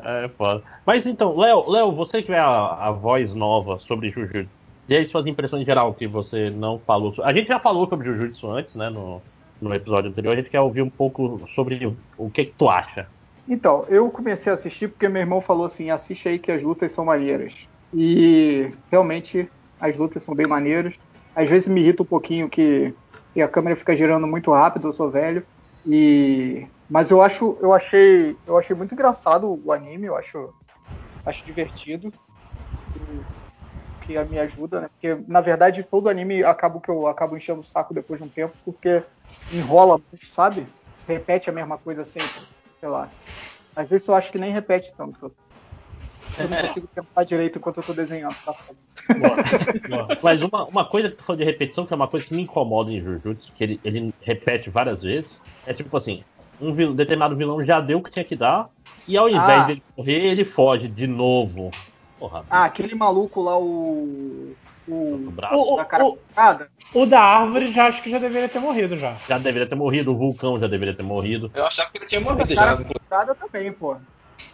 É 0.03 0.27
foda. 0.37 0.61
Mas 0.85 1.05
então, 1.05 1.33
Léo, 1.37 1.69
Léo, 1.69 1.93
você 1.93 2.21
que 2.21 2.29
é 2.33 2.37
a, 2.37 2.73
a 2.87 2.91
voz 2.91 3.33
nova 3.33 3.79
sobre 3.79 4.09
Jujutsu, 4.09 4.49
e 4.89 4.93
aí 4.93 5.07
suas 5.07 5.25
impressões 5.25 5.61
em 5.61 5.65
geral 5.65 5.93
que 5.93 6.05
você 6.05 6.49
não 6.49 6.77
falou. 6.77 7.13
A 7.23 7.33
gente 7.33 7.47
já 7.47 7.57
falou 7.57 7.87
sobre 7.87 8.05
Jujutsu 8.11 8.51
antes, 8.51 8.75
né? 8.75 8.89
No, 8.89 9.21
no 9.61 9.73
episódio 9.73 10.09
anterior. 10.09 10.33
A 10.33 10.35
gente 10.37 10.49
quer 10.49 10.61
ouvir 10.61 10.81
um 10.81 10.89
pouco 10.89 11.47
sobre 11.49 11.85
o, 12.17 12.29
que, 12.31 12.45
que 12.45 12.55
tu 12.57 12.69
acha. 12.69 13.07
Então, 13.47 13.85
eu 13.89 14.09
comecei 14.11 14.51
a 14.51 14.55
assistir 14.55 14.89
porque 14.89 15.07
meu 15.09 15.21
irmão 15.21 15.41
falou 15.41 15.65
assim: 15.65 15.89
assiste 15.89 16.27
aí 16.27 16.39
que 16.39 16.51
as 16.51 16.61
lutas 16.61 16.91
são 16.91 17.05
maneiras. 17.05 17.67
E 17.93 18.71
realmente 18.89 19.49
as 19.79 19.95
lutas 19.97 20.23
são 20.23 20.35
bem 20.35 20.47
maneiras. 20.47 20.95
Às 21.35 21.49
vezes 21.49 21.67
me 21.67 21.81
irrita 21.81 22.03
um 22.03 22.05
pouquinho 22.05 22.49
que, 22.49 22.93
que 23.33 23.41
a 23.41 23.47
câmera 23.47 23.75
fica 23.75 23.95
girando 23.95 24.27
muito 24.27 24.51
rápido, 24.51 24.87
eu 24.87 24.93
sou 24.93 25.09
velho. 25.11 25.45
E 25.85 26.67
Mas 26.89 27.09
eu 27.11 27.21
acho, 27.21 27.57
eu 27.61 27.73
achei, 27.73 28.35
eu 28.45 28.57
achei 28.57 28.75
muito 28.75 28.93
engraçado 28.93 29.59
o 29.63 29.71
anime, 29.71 30.07
eu 30.07 30.15
acho, 30.15 30.53
acho 31.25 31.45
divertido. 31.45 32.11
Que 34.05 34.23
me 34.25 34.39
ajuda, 34.39 34.81
né? 34.81 34.89
Porque 34.89 35.15
na 35.27 35.41
verdade 35.41 35.83
todo 35.83 36.09
anime 36.09 36.43
acaba 36.43 36.81
que 36.81 36.89
eu 36.89 37.07
acabo 37.07 37.37
enchendo 37.37 37.61
o 37.61 37.63
saco 37.63 37.93
depois 37.93 38.19
de 38.19 38.25
um 38.25 38.29
tempo, 38.29 38.53
porque 38.65 39.03
enrola 39.49 39.97
muito, 39.97 40.25
sabe? 40.33 40.67
Repete 41.07 41.49
a 41.49 41.53
mesma 41.53 41.77
coisa 41.77 42.03
sempre, 42.05 42.29
sei 42.79 42.89
lá. 42.89 43.11
Às 43.75 43.89
vezes 43.89 44.07
eu 44.07 44.15
acho 44.15 44.31
que 44.31 44.37
nem 44.39 44.51
repete 44.51 44.91
tanto. 44.97 45.33
Eu 46.37 46.49
não 46.49 46.57
consigo 46.57 46.87
pensar 46.93 47.23
direito 47.23 47.59
enquanto 47.59 47.77
eu 47.77 47.83
tô 47.83 47.93
desenhando, 47.93 48.35
tá 48.45 48.53
foda. 48.53 48.79
Mas 50.23 50.41
uma, 50.41 50.65
uma 50.65 50.85
coisa 50.85 51.09
que 51.09 51.15
tu 51.17 51.23
falou 51.23 51.39
de 51.39 51.45
repetição, 51.45 51.85
que 51.85 51.93
é 51.93 51.95
uma 51.95 52.07
coisa 52.07 52.25
que 52.25 52.33
me 52.33 52.43
incomoda 52.43 52.91
em 52.91 53.01
Jujutsu, 53.01 53.51
que 53.53 53.63
ele, 53.63 53.79
ele 53.83 54.13
repete 54.21 54.69
várias 54.69 55.01
vezes, 55.01 55.39
é 55.65 55.73
tipo 55.73 55.95
assim, 55.95 56.23
um 56.59 56.95
determinado 56.95 57.35
vilão 57.35 57.63
já 57.63 57.79
deu 57.81 57.99
o 57.99 58.03
que 58.03 58.11
tinha 58.11 58.25
que 58.25 58.35
dar, 58.35 58.69
e 59.07 59.17
ao 59.17 59.27
invés 59.27 59.63
Ah. 59.63 59.67
dele 59.67 59.83
correr, 59.95 60.25
ele 60.25 60.45
foge 60.45 60.87
de 60.87 61.07
novo. 61.07 61.71
Porra, 62.21 62.45
Ah, 62.51 62.65
aquele 62.65 62.93
maluco 62.93 63.41
lá, 63.41 63.57
o. 63.57 64.53
O. 64.87 65.31
braço. 65.31 65.75
da 65.75 65.85
cara 65.85 66.03
pintada. 66.05 66.69
O 66.93 67.05
da 67.07 67.19
árvore 67.19 67.71
já 67.71 67.87
acho 67.87 68.03
que 68.03 68.11
já 68.11 68.19
deveria 68.19 68.47
ter 68.47 68.59
morrido 68.59 68.95
já. 68.95 69.15
já 69.27 69.39
deveria 69.39 69.67
ter 69.67 69.73
morrido, 69.73 70.11
o 70.11 70.17
vulcão 70.17 70.59
já 70.59 70.67
deveria 70.67 70.93
ter 70.93 71.01
morrido. 71.01 71.49
Eu 71.55 71.65
achava 71.65 71.89
que 71.89 71.97
ele 71.97 72.05
tinha 72.05 72.21
O 72.21 72.23
morrido 72.23 72.53
cara 72.55 72.77
já. 72.77 72.83
pintada 72.85 73.33
também, 73.33 73.71
pô. 73.73 73.95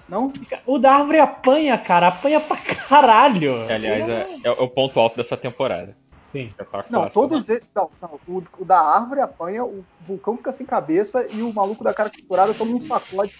Não? 0.07 0.31
O 0.65 0.77
da 0.79 0.93
árvore 0.93 1.19
apanha, 1.19 1.77
cara. 1.77 2.07
Apanha 2.07 2.39
pra 2.39 2.55
caralho. 2.55 3.65
Que, 3.67 3.73
aliás, 3.73 4.07
é, 4.07 4.27
é 4.45 4.51
o 4.51 4.69
ponto 4.69 4.97
alto 4.97 5.17
dessa 5.17 5.35
temporada. 5.35 5.93
Sim. 6.31 6.53
Não, 6.89 7.09
todos 7.09 7.49
eles. 7.49 7.63
Não, 7.75 7.89
não. 8.01 8.19
O, 8.25 8.41
o 8.59 8.65
da 8.65 8.79
árvore 8.79 9.19
apanha, 9.19 9.65
o 9.65 9.83
vulcão 9.99 10.37
fica 10.37 10.53
sem 10.53 10.65
cabeça 10.65 11.27
e 11.33 11.41
o 11.41 11.53
maluco 11.53 11.83
da 11.83 11.93
cara 11.93 12.09
costurada 12.09 12.53
toma 12.53 12.75
um 12.77 12.81
sacode 12.81 13.33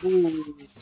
do. 0.00 0.32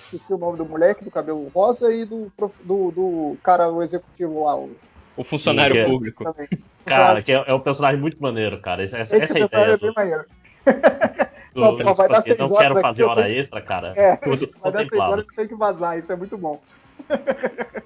esqueci 0.00 0.32
o 0.32 0.38
nome 0.38 0.58
do 0.58 0.64
moleque, 0.66 1.04
do 1.04 1.10
cabelo 1.10 1.48
rosa 1.54 1.92
e 1.92 2.04
do, 2.04 2.30
do, 2.64 2.90
do 2.90 3.36
cara, 3.42 3.70
o 3.70 3.82
executivo 3.82 4.44
lá. 4.44 4.56
O, 4.56 4.70
O 5.16 5.24
funcionário 5.24 5.74
Sim, 5.74 5.82
é- 5.82 5.84
público. 5.86 6.24
também. 6.24 6.48
Cara, 6.86 7.20
que 7.20 7.32
é, 7.32 7.44
é 7.46 7.52
um 7.52 7.60
personagem 7.60 8.00
muito 8.00 8.16
maneiro, 8.20 8.58
cara. 8.60 8.82
Essa, 8.82 8.98
Esse 9.02 9.16
essa 9.16 9.38
é 9.38 9.42
a 9.42 9.48
personagem 9.48 9.74
ideia 9.74 9.74
é 9.74 9.76
bem 9.76 9.90
do, 9.90 9.94
maneiro. 9.94 10.24
do, 11.54 11.60
Não, 11.60 11.76
pô, 11.76 11.84
vai 11.84 11.94
tipo 11.94 12.12
dar 12.12 12.18
assim, 12.18 12.28
seis 12.30 12.38
não 12.38 12.46
horas 12.46 12.58
quero 12.58 12.80
fazer 12.80 13.02
eu 13.02 13.08
hora 13.08 13.22
tenho- 13.24 13.40
extra, 13.40 13.60
cara. 13.60 13.92
É, 13.96 14.16
Tudo 14.16 14.50
vai 14.62 14.72
dar 14.72 14.86
seis 14.86 15.02
horas 15.02 15.26
tem 15.36 15.46
que 15.48 15.54
vazar, 15.54 15.98
isso 15.98 16.10
é 16.12 16.16
muito 16.16 16.38
bom. 16.38 16.60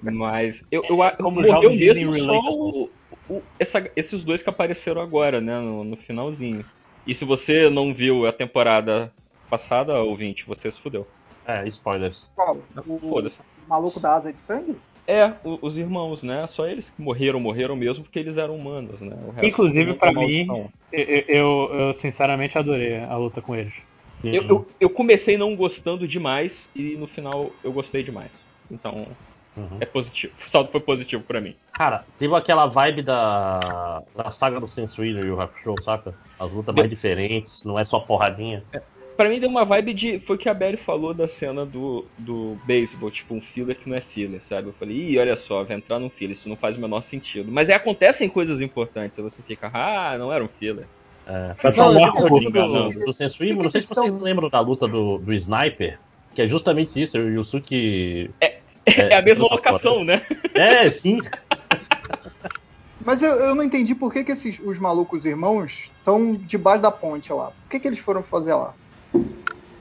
Mas 0.01 0.61
eu, 0.71 0.83
eu, 0.89 0.97
eu 1.03 1.11
Como 1.17 1.41
morreu 1.41 1.69
mesmo 1.69 2.13
só 2.13 2.39
o, 2.39 2.89
o- 3.29 3.41
essa- 3.59 3.89
esses 3.95 4.23
dois 4.23 4.41
que 4.41 4.49
apareceram 4.49 5.01
agora, 5.01 5.39
né, 5.41 5.59
no, 5.59 5.83
no 5.83 5.97
finalzinho. 5.97 6.65
E 7.05 7.13
se 7.13 7.25
você 7.25 7.69
não 7.69 7.93
viu 7.93 8.25
a 8.25 8.31
temporada 8.31 9.11
passada, 9.49 9.97
ouvinte, 10.01 10.45
você 10.47 10.71
se 10.71 10.81
fudeu. 10.81 11.07
É, 11.45 11.67
spoilers. 11.67 12.29
Qual? 12.35 12.63
O, 12.85 13.19
o 13.19 13.67
maluco 13.67 13.99
da 13.99 14.15
asa 14.15 14.31
de 14.31 14.41
sangue? 14.41 14.75
É, 15.05 15.25
o- 15.43 15.59
os 15.61 15.77
irmãos, 15.77 16.23
né? 16.23 16.47
Só 16.47 16.65
eles 16.65 16.89
que 16.89 17.01
morreram, 17.01 17.39
morreram 17.39 17.75
mesmo 17.75 18.03
porque 18.03 18.19
eles 18.19 18.37
eram 18.37 18.55
humanos, 18.55 19.01
né? 19.01 19.15
O 19.15 19.31
resto 19.31 19.47
Inclusive, 19.47 19.97
é 20.01 20.11
mim, 20.11 20.47
eu, 20.91 21.05
eu, 21.27 21.69
eu 21.73 21.93
sinceramente 21.93 22.57
adorei 22.57 22.97
a 22.99 23.17
luta 23.17 23.41
com 23.41 23.55
eles. 23.55 23.73
Eu, 24.23 24.43
eu, 24.43 24.67
eu 24.79 24.89
comecei 24.89 25.37
não 25.37 25.55
gostando 25.55 26.07
demais 26.07 26.69
e 26.73 26.95
no 26.97 27.07
final 27.07 27.51
eu 27.63 27.73
gostei 27.73 28.01
demais. 28.03 28.47
Então, 28.71 29.15
Uhum. 29.57 29.79
é 29.81 29.85
positivo. 29.85 30.33
O 30.45 30.49
saldo 30.49 30.71
foi 30.71 30.79
positivo 30.81 31.23
pra 31.23 31.41
mim. 31.41 31.55
Cara, 31.77 32.05
teve 32.17 32.33
aquela 32.35 32.67
vibe 32.67 33.01
da, 33.01 33.99
da 34.15 34.31
saga 34.31 34.59
do 34.59 34.67
Sensuíno 34.67 35.19
e 35.19 35.31
o 35.31 35.39
Hakusho, 35.39 35.83
saca? 35.83 36.15
As 36.39 36.51
lutas 36.51 36.73
mais 36.73 36.89
diferentes, 36.89 37.63
não 37.63 37.77
é 37.77 37.83
só 37.83 37.99
porradinha. 37.99 38.63
Pra 39.15 39.29
mim 39.29 39.39
deu 39.39 39.49
uma 39.49 39.63
vibe 39.63 39.93
de. 39.93 40.19
Foi 40.19 40.35
o 40.35 40.39
que 40.39 40.49
a 40.49 40.53
Belly 40.53 40.77
falou 40.77 41.13
da 41.13 41.27
cena 41.27 41.65
do, 41.65 42.05
do 42.17 42.57
beisebol, 42.65 43.11
tipo 43.11 43.35
um 43.35 43.41
filler 43.41 43.75
que 43.75 43.89
não 43.89 43.95
é 43.95 44.01
filler, 44.01 44.41
sabe? 44.43 44.69
Eu 44.69 44.73
falei, 44.73 44.95
ih, 44.95 45.19
olha 45.19 45.35
só, 45.35 45.63
vai 45.63 45.77
entrar 45.77 45.99
num 45.99 46.09
filler, 46.09 46.31
isso 46.31 46.49
não 46.49 46.55
faz 46.55 46.77
o 46.77 46.81
menor 46.81 47.01
sentido. 47.01 47.51
Mas 47.51 47.69
aí 47.69 47.75
acontecem 47.75 48.27
coisas 48.27 48.61
importantes, 48.61 49.17
aí 49.17 49.23
você 49.23 49.41
fica, 49.43 49.69
ah, 49.73 50.17
não 50.17 50.33
era 50.33 50.43
um 50.43 50.47
filler. 50.47 50.85
É, 51.25 51.53
Pra 51.53 51.71
não, 51.71 52.39
digo 52.39 52.51
do, 52.51 53.05
do 53.05 53.13
Sensuíno, 53.13 53.63
não 53.63 53.71
sei 53.71 53.81
se 53.81 53.87
vocês 53.87 54.13
lembram 54.21 54.49
da 54.49 54.59
luta 54.59 54.87
do, 54.87 55.19
do 55.19 55.33
Sniper, 55.33 55.97
que 56.33 56.41
é 56.41 56.47
justamente 56.47 57.01
isso, 57.01 57.17
o 57.17 57.29
Yusuke. 57.29 58.31
É, 58.85 59.15
a 59.15 59.21
mesma 59.21 59.47
todas 59.47 59.65
as 59.65 59.71
locação, 59.71 60.03
né? 60.03 60.27
É, 60.53 60.89
sim. 60.89 61.21
Mas 63.05 63.21
eu, 63.21 63.31
eu 63.31 63.55
não 63.55 63.63
entendi 63.63 63.95
por 63.95 64.11
que, 64.11 64.25
que 64.25 64.31
esses, 64.33 64.59
os 64.59 64.77
malucos 64.77 65.23
irmãos 65.23 65.91
estão 65.97 66.33
debaixo 66.33 66.81
da 66.81 66.91
ponte 66.91 67.31
lá. 67.31 67.47
Por 67.47 67.69
que, 67.69 67.79
que 67.79 67.87
eles 67.87 67.99
foram 67.99 68.23
fazer 68.23 68.53
lá? 68.53 68.73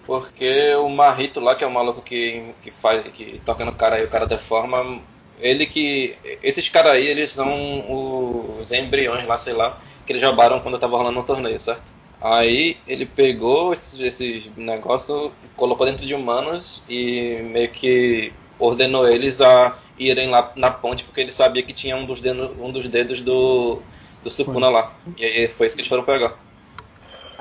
Porque 0.05 0.75
o 0.77 0.89
Marrito 0.89 1.41
lá, 1.41 1.55
que 1.55 1.63
é 1.65 1.67
o 1.67 1.71
maluco 1.71 2.03
que, 2.03 2.55
que 2.61 2.71
faz, 2.71 3.03
que 3.13 3.41
toca 3.45 3.65
no 3.65 3.73
cara 3.75 4.01
e 4.01 4.05
o 4.05 4.09
cara 4.09 4.27
deforma, 4.27 5.01
ele 5.39 5.65
que. 5.67 6.19
Esses 6.43 6.69
caras 6.69 6.93
aí, 6.93 7.07
eles 7.07 7.31
são 7.31 8.59
os 8.61 8.73
embriões 8.73 9.27
lá, 9.27 9.39
sei 9.39 9.53
lá, 9.53 9.81
que 10.05 10.13
eles 10.13 10.23
roubaram 10.23 10.61
quando 10.61 10.79
tava 10.79 10.97
rolando 10.97 11.21
um 11.21 11.25
torneio, 11.25 11.59
certo? 11.61 11.93
Aí 12.21 12.79
ele 12.87 13.07
pegou 13.07 13.73
esses, 13.73 13.99
esses 14.01 14.47
negócios, 14.57 15.33
colocou 15.57 15.87
dentro 15.87 16.05
de 16.07 16.15
humanos 16.15 16.83
e 16.89 17.41
meio 17.43 17.71
que 17.71 18.33
ordenou 18.59 19.09
eles 19.09 19.41
a 19.41 19.77
irem 19.99 20.31
lá 20.31 20.53
na 20.57 20.71
ponte 20.71 21.05
porque 21.05 21.21
ele 21.21 21.33
sabia 21.33 21.63
que 21.63 21.73
tinha 21.73 21.97
um 21.97 22.07
dos 22.07 22.21
dedos, 22.21 22.57
um 22.59 22.71
dos 22.73 22.89
dedos 22.89 23.23
do, 23.23 23.83
do 24.23 24.31
Sukuna 24.31 24.69
lá. 24.69 24.93
E 25.17 25.25
aí 25.25 25.49
foi 25.49 25.67
isso 25.67 25.75
que 25.77 25.81
eles 25.83 25.89
foram 25.89 26.05
pegar. 26.05 26.37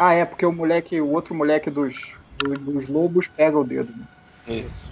Ah, 0.03 0.15
é, 0.15 0.25
porque 0.25 0.43
o 0.43 0.51
moleque, 0.51 0.99
o 0.99 1.11
outro 1.11 1.35
moleque 1.35 1.69
dos, 1.69 2.17
dos, 2.39 2.57
dos 2.57 2.87
lobos 2.87 3.27
pega 3.27 3.55
o 3.55 3.63
dedo. 3.63 3.93
Né? 3.95 4.59
Isso. 4.59 4.89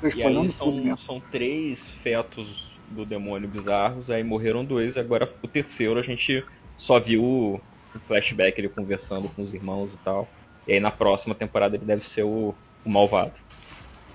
Tô 0.00 0.08
E 0.08 0.22
aí 0.22 0.48
são, 0.48 0.96
são 0.96 1.20
três 1.30 1.90
fetos 2.02 2.72
do 2.88 3.04
demônio 3.04 3.46
bizarros, 3.46 4.10
aí 4.10 4.24
morreram 4.24 4.64
dois, 4.64 4.96
agora 4.96 5.30
o 5.42 5.48
terceiro 5.48 6.00
a 6.00 6.02
gente 6.02 6.42
só 6.78 6.98
viu 6.98 7.22
um 7.22 7.60
flashback 8.08 8.58
ele 8.58 8.70
conversando 8.70 9.28
com 9.28 9.42
os 9.42 9.52
irmãos 9.52 9.92
e 9.92 9.98
tal. 9.98 10.26
E 10.66 10.72
aí 10.72 10.80
na 10.80 10.90
próxima 10.90 11.34
temporada 11.34 11.76
ele 11.76 11.84
deve 11.84 12.08
ser 12.08 12.22
o, 12.22 12.54
o 12.86 12.90
malvado. 12.90 13.34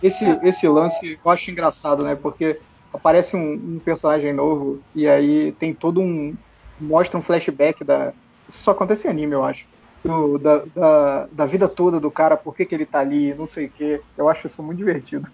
Esse, 0.02 0.26
esse 0.44 0.68
lance 0.68 1.20
eu 1.24 1.30
acho 1.30 1.52
engraçado, 1.52 2.04
né? 2.04 2.16
Porque 2.16 2.60
aparece 2.92 3.36
um, 3.36 3.54
um 3.54 3.80
personagem 3.86 4.34
novo 4.34 4.82
e 4.96 5.08
aí 5.08 5.52
tem 5.54 5.76
todo 5.76 6.02
um. 6.02 6.36
mostra 6.80 7.20
um 7.20 7.22
flashback 7.22 7.84
da. 7.84 8.12
Isso 8.50 8.64
só 8.64 8.72
acontece 8.72 9.08
em 9.08 9.12
anime, 9.12 9.34
eu 9.34 9.44
acho. 9.44 9.77
Do- 10.04 10.38
da, 10.38 10.64
da, 10.66 11.28
da 11.28 11.46
vida 11.46 11.68
toda 11.68 12.00
do 12.00 12.12
cara, 12.12 12.38
por 12.38 12.56
que, 12.56 12.66
que 12.66 12.74
ele 12.74 12.86
tá 12.86 13.00
ali, 13.00 13.34
não 13.34 13.46
sei 13.48 13.66
o 13.66 13.72
quê. 13.72 14.02
Eu 14.16 14.30
acho 14.30 14.48
isso 14.48 14.64
muito 14.64 14.78
divertido. 14.78 15.30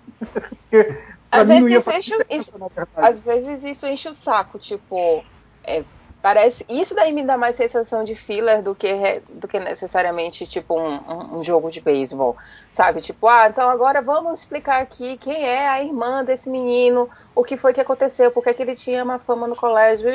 Às 1.32 1.48
vezes, 1.48 1.76
isso 1.78 1.92
enche, 1.92 2.16
isso- 2.30 2.52
às 2.96 3.24
vezes 3.24 3.64
isso 3.64 3.88
enche 3.88 4.10
o 4.10 4.14
saco, 4.14 4.60
tipo, 4.60 5.24
é, 5.66 5.84
parece. 6.24 6.66
Isso 6.70 6.96
daí 6.96 7.14
me 7.14 7.24
dá 7.26 7.38
mais 7.38 7.58
sensação 7.58 8.04
de 8.06 8.16
filler 8.16 8.64
do 8.64 8.76
que, 8.76 8.90
do 9.30 9.48
que 9.48 9.60
necessariamente, 9.60 10.48
tipo, 10.48 10.80
um, 10.80 10.96
um- 10.98 11.40
um 11.40 11.44
jogo 11.46 11.70
de 11.72 11.82
beisebol. 11.82 12.36
Sabe? 12.72 13.02
Tipo, 13.02 13.28
ah, 13.28 13.48
então 13.50 13.70
agora 13.70 14.02
vamos 14.02 14.42
explicar 14.42 14.82
aqui 14.82 15.18
quem 15.20 15.44
é 15.46 15.68
a 15.70 15.84
irmã 15.84 16.24
desse 16.26 16.50
menino, 16.50 17.10
o 17.36 17.44
que 17.44 17.58
foi 17.58 17.74
que 17.74 17.82
aconteceu, 17.82 18.32
por 18.32 18.44
que 18.44 18.56
que 18.56 18.64
ele 18.64 18.76
tinha 18.76 19.04
uma 19.04 19.20
fama 19.20 19.48
no 19.48 19.56
colégio. 19.58 20.08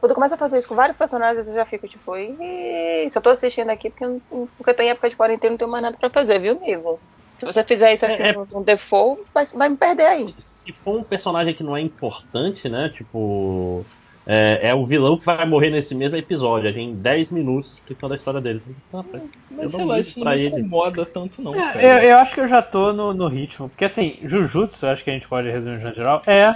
Quando 0.00 0.14
começa 0.14 0.34
a 0.34 0.38
fazer 0.38 0.58
isso 0.58 0.68
com 0.68 0.74
vários 0.74 0.98
personagens, 0.98 1.46
eu 1.48 1.54
já 1.54 1.64
fico, 1.66 1.88
tipo, 1.88 2.16
"Ih, 2.16 3.10
só 3.12 3.20
tô 3.20 3.30
assistindo 3.30 3.70
aqui 3.70 3.90
porque, 3.90 4.04
eu 4.04 4.22
porque 4.56 4.70
eu 4.70 4.76
tô 4.76 4.82
em 4.82 4.90
época 4.90 5.10
de 5.10 5.16
quarentena 5.16 5.50
e 5.50 5.54
não 5.54 5.58
tenho 5.58 5.70
mais 5.70 5.82
nada 5.82 5.96
pra 5.98 6.10
fazer, 6.10 6.38
viu, 6.40 6.56
amigo? 6.56 7.00
Se 7.38 7.46
você 7.46 7.64
fizer 7.64 7.92
isso 7.92 8.04
assim 8.06 8.24
É, 8.24 8.30
é- 8.30 8.32
no 8.34 8.46
no 8.46 8.64
default, 8.64 9.22
vai, 9.34 9.44
vai 9.46 9.68
me 9.68 9.76
perder 9.76 10.06
aí. 10.06 10.34
Se 10.38 10.72
for 10.72 10.98
um 11.00 11.04
personagem 11.04 11.54
que 11.54 11.62
não 11.62 11.76
é 11.76 11.80
importante, 11.80 12.68
né? 12.68 12.90
Tipo. 12.90 13.90
É, 14.28 14.68
é 14.70 14.74
o 14.74 14.86
vilão 14.86 15.18
que 15.18 15.24
vai 15.24 15.46
morrer 15.46 15.70
nesse 15.70 15.94
mesmo 15.94 16.16
episódio. 16.16 16.72
Tem 16.72 16.94
10 17.00 17.30
minutos 17.30 17.74
explicando 17.74 18.14
a 18.14 18.16
história 18.16 18.40
dele. 18.42 18.62
Ah, 18.92 19.04
eu 19.14 19.22
Mas 19.56 19.72
sei 19.72 19.84
não 19.84 19.86
lá, 19.86 19.98
isso 19.98 20.20
não 20.20 20.26
me 20.26 20.36
ele. 20.36 20.60
incomoda 20.60 21.06
tanto 21.06 21.42
não, 21.42 21.54
É, 21.54 22.04
eu, 22.04 22.10
eu 22.10 22.18
acho 22.18 22.34
que 22.34 22.40
eu 22.40 22.48
já 22.48 22.62
tô 22.62 22.92
no, 22.92 23.14
no 23.14 23.28
ritmo. 23.28 23.68
Porque 23.68 23.84
assim, 23.84 24.18
Jujutsu, 24.22 24.84
eu 24.86 24.90
acho 24.90 25.04
que 25.04 25.10
a 25.10 25.12
gente 25.14 25.28
pode 25.28 25.50
resumir 25.50 25.78
no 25.82 25.94
geral, 25.94 26.22
é, 26.26 26.54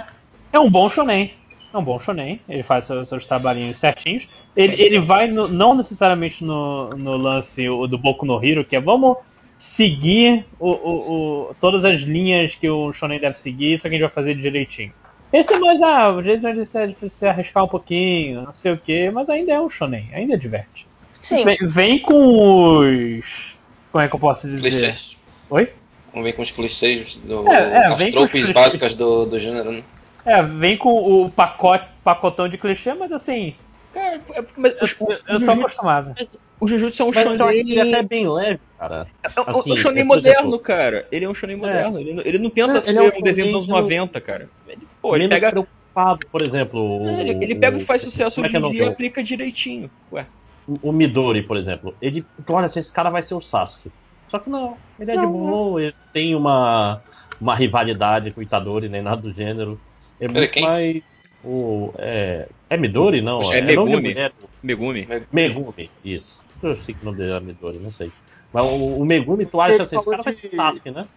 é 0.51 0.59
um 0.59 0.69
bom 0.69 0.89
shonen. 0.89 1.31
É 1.73 1.77
um 1.77 1.83
bom 1.83 1.99
shonen. 1.99 2.41
Ele 2.47 2.63
faz 2.63 2.85
seus, 2.85 3.09
seus 3.09 3.25
trabalhinhos 3.25 3.79
certinhos. 3.79 4.27
Ele, 4.55 4.79
ele 4.81 4.99
vai 4.99 5.27
no- 5.27 5.47
não 5.47 5.75
necessariamente 5.75 6.43
no, 6.43 6.95
no 6.97 7.17
lance 7.17 7.67
o 7.69 7.87
do 7.87 7.97
Boku 7.97 8.25
no 8.25 8.43
Hero, 8.43 8.63
que 8.63 8.75
é 8.75 8.79
vamos 8.81 9.17
seguir 9.57 10.45
o, 10.59 10.69
o- 10.69 11.49
o- 11.51 11.55
todas 11.55 11.83
as 11.85 12.01
linhas 12.01 12.55
que 12.55 12.69
o 12.69 12.93
shonen 12.93 13.19
deve 13.19 13.37
seguir, 13.39 13.79
só 13.79 13.83
que 13.83 13.95
a 13.95 13.97
gente 13.97 14.01
vai 14.01 14.09
fazer 14.13 14.35
direitinho. 14.35 14.93
Esse 15.33 15.51
é 15.51 15.59
mais, 15.59 15.81
ah, 15.81 16.11
o 16.11 16.21
jeito 16.21 16.53
de 16.53 16.63
se, 17.09 17.25
arriscar 17.25 17.63
um 17.63 17.67
pouquinho, 17.67 18.43
não 18.43 18.53
sei 18.53 18.71
o 18.71 18.77
que, 18.77 19.09
mas 19.09 19.29
ainda 19.29 19.51
é 19.53 19.59
um 19.59 19.67
shonen, 19.69 20.07
ainda 20.13 20.37
diverte. 20.37 20.85
Sim. 21.23 21.43
Vem, 21.43 21.57
vem 21.63 21.99
com 21.99 22.77
os. 22.77 23.55
Como 23.91 24.03
é 24.03 24.07
que 24.07 24.15
eu 24.15 24.19
posso 24.19 24.47
dizer? 24.47 24.69
Clichês. 24.69 25.17
Oi? 25.49 25.69
Ver 26.13 26.33
com 26.33 26.43
os 26.43 26.51
clichês, 26.51 27.17
do, 27.17 27.51
É, 27.51 27.55
é, 27.55 27.85
as 27.87 27.97
vem 27.97 28.11
com 28.11 28.19
os 28.19 28.29
tropes 28.29 28.31
clichês. 28.31 28.53
básicas 28.53 28.95
do, 28.95 29.25
do 29.25 29.39
gênero, 29.39 29.71
né? 29.71 29.83
É, 30.23 30.43
vem 30.43 30.77
com 30.77 31.23
o 31.23 31.29
pacote, 31.31 31.87
pacotão 32.03 32.47
de 32.47 32.57
clichê, 32.59 32.93
mas 32.93 33.11
assim, 33.11 33.55
Cara, 33.93 34.21
é- 34.33 34.43
mas 34.57 34.73
eu, 34.73 35.19
eu 35.27 35.45
tô 35.45 35.51
acostumado. 35.51 36.15
O 36.63 36.67
Jujutsu 36.67 37.01
é 37.03 37.05
um 37.05 37.13
Mas 37.13 37.25
eu 37.25 37.31
acho 37.31 37.39
shonen. 37.39 37.65
que 37.65 37.71
ele 37.71 37.79
é 37.79 37.83
até 37.83 38.03
bem 38.03 38.27
leve, 38.31 38.61
cara. 38.77 39.07
É 39.35 39.41
um- 39.41 39.43
Assim, 39.49 39.75
shonen 39.77 40.01
é, 40.01 40.03
moderno, 40.03 40.39
exemplo, 40.39 40.59
cara. 40.59 41.07
Ele 41.11 41.25
é 41.25 41.29
um 41.29 41.35
shonen 41.35 41.55
moderno. 41.57 41.99
Ele, 41.99 42.13
não- 42.13 42.23
ele 42.23 42.37
não 42.39 42.49
tenta 42.49 42.77
É, 42.77 42.81
ser 42.81 42.89
ele 42.91 42.97
é 42.99 43.01
um 43.01 43.05
um 43.19 43.21
desenho 43.21 43.47
dos 43.47 43.55
anos 43.55 43.65
shonen 43.67 43.81
90, 43.83 44.21
cara. 44.21 44.49
Ele, 44.65 44.89
pô, 45.01 45.15
ele 45.15 45.27
pega. 45.29 45.51
preocupado, 45.51 46.25
por 46.31 46.41
exemplo. 46.41 47.07
É, 47.07 47.21
ele, 47.21 47.43
ele 47.43 47.55
pega 47.55 47.77
o- 47.77 47.81
e 47.81 47.85
faz 47.85 48.01
sucesso 48.01 48.35
como 48.35 48.45
é 48.45 48.49
hoje 48.49 48.51
que 48.51 48.57
é 48.57 48.59
em 48.67 48.71
dia 48.71 48.83
e 48.83 48.87
aplica 48.87 49.23
direitinho. 49.23 49.91
Ué. 50.11 50.27
o, 50.67 50.89
o 50.89 50.91
Midori, 50.93 51.45
por 51.45 51.57
exemplo, 51.57 51.97
ele, 52.01 52.27
olha 52.49 52.65
assim, 52.65 52.79
esse 52.79 52.91
cara 52.91 53.09
vai 53.09 53.21
ser 53.23 53.33
o 53.35 53.41
Sasuke. 53.41 53.91
Só 54.29 54.39
que 54.39 54.49
não, 54.49 54.79
ele 54.97 55.11
é 55.11 55.17
de 55.17 55.25
boa, 55.27 55.81
ele 55.81 55.95
tem 56.11 56.35
uma, 56.35 57.03
uma 57.39 57.55
rivalidade 57.55 58.31
com 58.33 58.39
o 58.39 58.43
Itadori, 58.43 58.89
nem 58.89 59.01
nada 59.01 59.21
do 59.21 59.33
gênero. 59.33 59.81
É 60.19 60.27
muito 60.27 60.51
quem? 60.53 60.63
mais. 60.63 61.01
O, 61.41 61.93
é, 61.99 62.49
é 62.69 62.77
Midori? 62.77 63.21
Não, 63.21 63.51
É 63.51 63.59
de 63.59 63.67
Megumi. 63.67 64.01
mulher. 64.01 64.33
Megumi. 64.61 65.07
Megumi, 65.31 65.91
isso. 66.03 66.45
Eu 66.63 66.77
sei 66.77 66.95
que 66.95 67.01
o 67.01 67.05
nome 67.05 67.17
dele 67.17 67.31
era 67.31 67.41
Midori, 67.41 67.79
não 67.79 67.91
sei. 67.91 68.11
Mas 68.51 68.63
o, 68.65 68.97
o 68.99 69.05
Megumi, 69.05 69.45
tu 69.45 69.59
acha 69.59 69.73
Ele 69.73 69.83
assim, 69.83 69.95
esse 69.97 70.09
cara 70.09 70.23
vai 70.23 70.35
ser 70.35 70.49
de- 70.49 70.55
Sasuke, 70.55 70.91
né? 70.91 71.07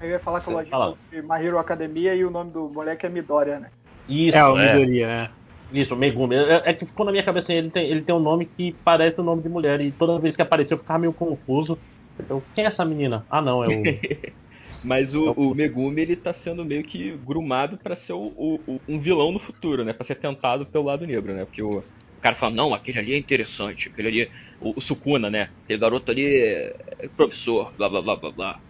Eu 0.00 0.10
ia 0.10 0.20
falar 0.20 0.40
que 0.40 0.48
o 0.50 0.52
Lojinha 0.52 0.70
Fala. 0.70 0.84
falou 0.84 0.98
de 1.10 1.22
My 1.22 1.44
Hero 1.46 1.58
Academia 1.58 2.14
e 2.14 2.24
o 2.24 2.30
nome 2.30 2.52
do 2.52 2.68
moleque 2.68 3.06
é 3.06 3.08
Midoriya, 3.08 3.60
né? 3.60 3.70
Isso, 4.08 4.36
É, 4.36 4.44
o 4.44 4.56
Midori, 4.56 5.02
é. 5.02 5.30
Isso, 5.72 5.94
o 5.94 5.98
Megumi. 5.98 6.36
É, 6.36 6.70
é 6.70 6.74
que 6.74 6.86
ficou 6.86 7.04
na 7.06 7.12
minha 7.12 7.24
cabeça, 7.24 7.52
ele 7.52 7.70
tem, 7.70 7.88
ele 7.90 8.02
tem 8.02 8.14
um 8.14 8.20
nome 8.20 8.46
que 8.46 8.78
parece 8.84 9.20
o 9.20 9.24
nome 9.24 9.42
de 9.42 9.48
mulher, 9.48 9.80
e 9.80 9.90
toda 9.92 10.20
vez 10.20 10.36
que 10.36 10.42
apareceu 10.42 10.76
eu 10.76 10.78
ficava 10.80 10.98
meio 11.00 11.12
confuso. 11.12 11.80
Eu, 12.28 12.42
quem 12.54 12.64
é 12.64 12.68
essa 12.68 12.84
menina? 12.84 13.26
Ah, 13.28 13.42
não, 13.42 13.64
é 13.64 13.68
o. 13.68 13.82
Mas 14.82 15.14
o, 15.14 15.32
o 15.32 15.54
Megumi, 15.54 16.02
ele 16.02 16.16
tá 16.16 16.32
sendo 16.32 16.64
meio 16.64 16.84
que 16.84 17.16
grumado 17.18 17.78
pra 17.78 17.96
ser 17.96 18.12
o, 18.12 18.20
o- 18.36 18.76
o- 18.76 18.80
um 18.88 19.00
vilão 19.00 19.32
no 19.32 19.40
futuro, 19.40 19.84
né? 19.84 19.92
Pra 19.92 20.04
ser 20.04 20.16
tentado 20.16 20.66
pelo 20.66 20.84
lado 20.84 21.06
negro, 21.06 21.34
né? 21.34 21.44
Porque 21.44 21.62
o, 21.62 21.82
o 22.16 22.20
cara 22.20 22.36
fala, 22.36 22.54
não, 22.54 22.74
aquele 22.74 22.98
ali 22.98 23.12
é 23.12 23.18
interessante, 23.18 23.88
aquele 23.88 24.08
ali. 24.08 24.30
O, 24.60 24.78
o 24.78 24.80
Sukuna, 24.80 25.30
né? 25.30 25.50
Aquele 25.64 25.78
garoto 25.80 26.10
ali 26.10 26.24
é 26.26 26.72
é 27.00 27.08
professor, 27.08 27.74
blá 27.76 27.88
blá 27.88 28.02
blá 28.02 28.16
blá 28.16 28.32
blá. 28.32 28.60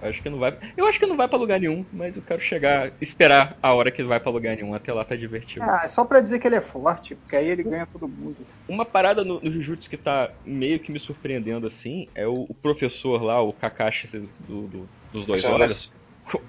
Eu 0.00 0.08
acho 0.08 0.22
que 0.22 0.28
não 0.30 0.38
vai. 0.38 0.56
Eu 0.76 0.86
acho 0.86 0.98
que 0.98 1.06
não 1.06 1.16
vai 1.16 1.26
pra 1.28 1.38
lugar 1.38 1.58
nenhum, 1.58 1.88
mas 1.92 2.16
eu 2.16 2.22
quero 2.22 2.40
chegar, 2.40 2.92
esperar 3.00 3.58
a 3.62 3.72
hora 3.74 3.90
que 3.90 4.02
vai 4.04 4.20
pra 4.20 4.30
lugar 4.30 4.56
nenhum. 4.56 4.74
Até 4.74 4.92
lá 4.92 5.04
tá 5.04 5.16
divertido. 5.16 5.64
Ah, 5.66 5.82
é 5.84 5.88
só 5.88 6.04
pra 6.04 6.20
dizer 6.20 6.38
que 6.38 6.46
ele 6.46 6.56
é 6.56 6.60
forte, 6.60 7.14
porque 7.14 7.36
aí 7.36 7.46
ele 7.48 7.62
ganha 7.62 7.86
todo 7.86 8.08
mundo. 8.08 8.46
Uma 8.68 8.84
parada 8.84 9.24
no, 9.24 9.40
no 9.40 9.52
Jujutsu 9.52 9.88
que 9.88 9.96
tá 9.96 10.32
meio 10.44 10.80
que 10.80 10.90
me 10.92 10.98
surpreendendo 11.00 11.66
assim 11.66 12.10
é 12.14 12.26
o, 12.26 12.46
o 12.48 12.54
professor 12.54 13.22
lá, 13.22 13.40
o 13.40 13.52
Kakashi 13.52 14.08
do- 14.38 14.68
do- 14.68 14.90
dos 15.12 15.26
dois 15.26 15.48
olhos, 15.48 15.90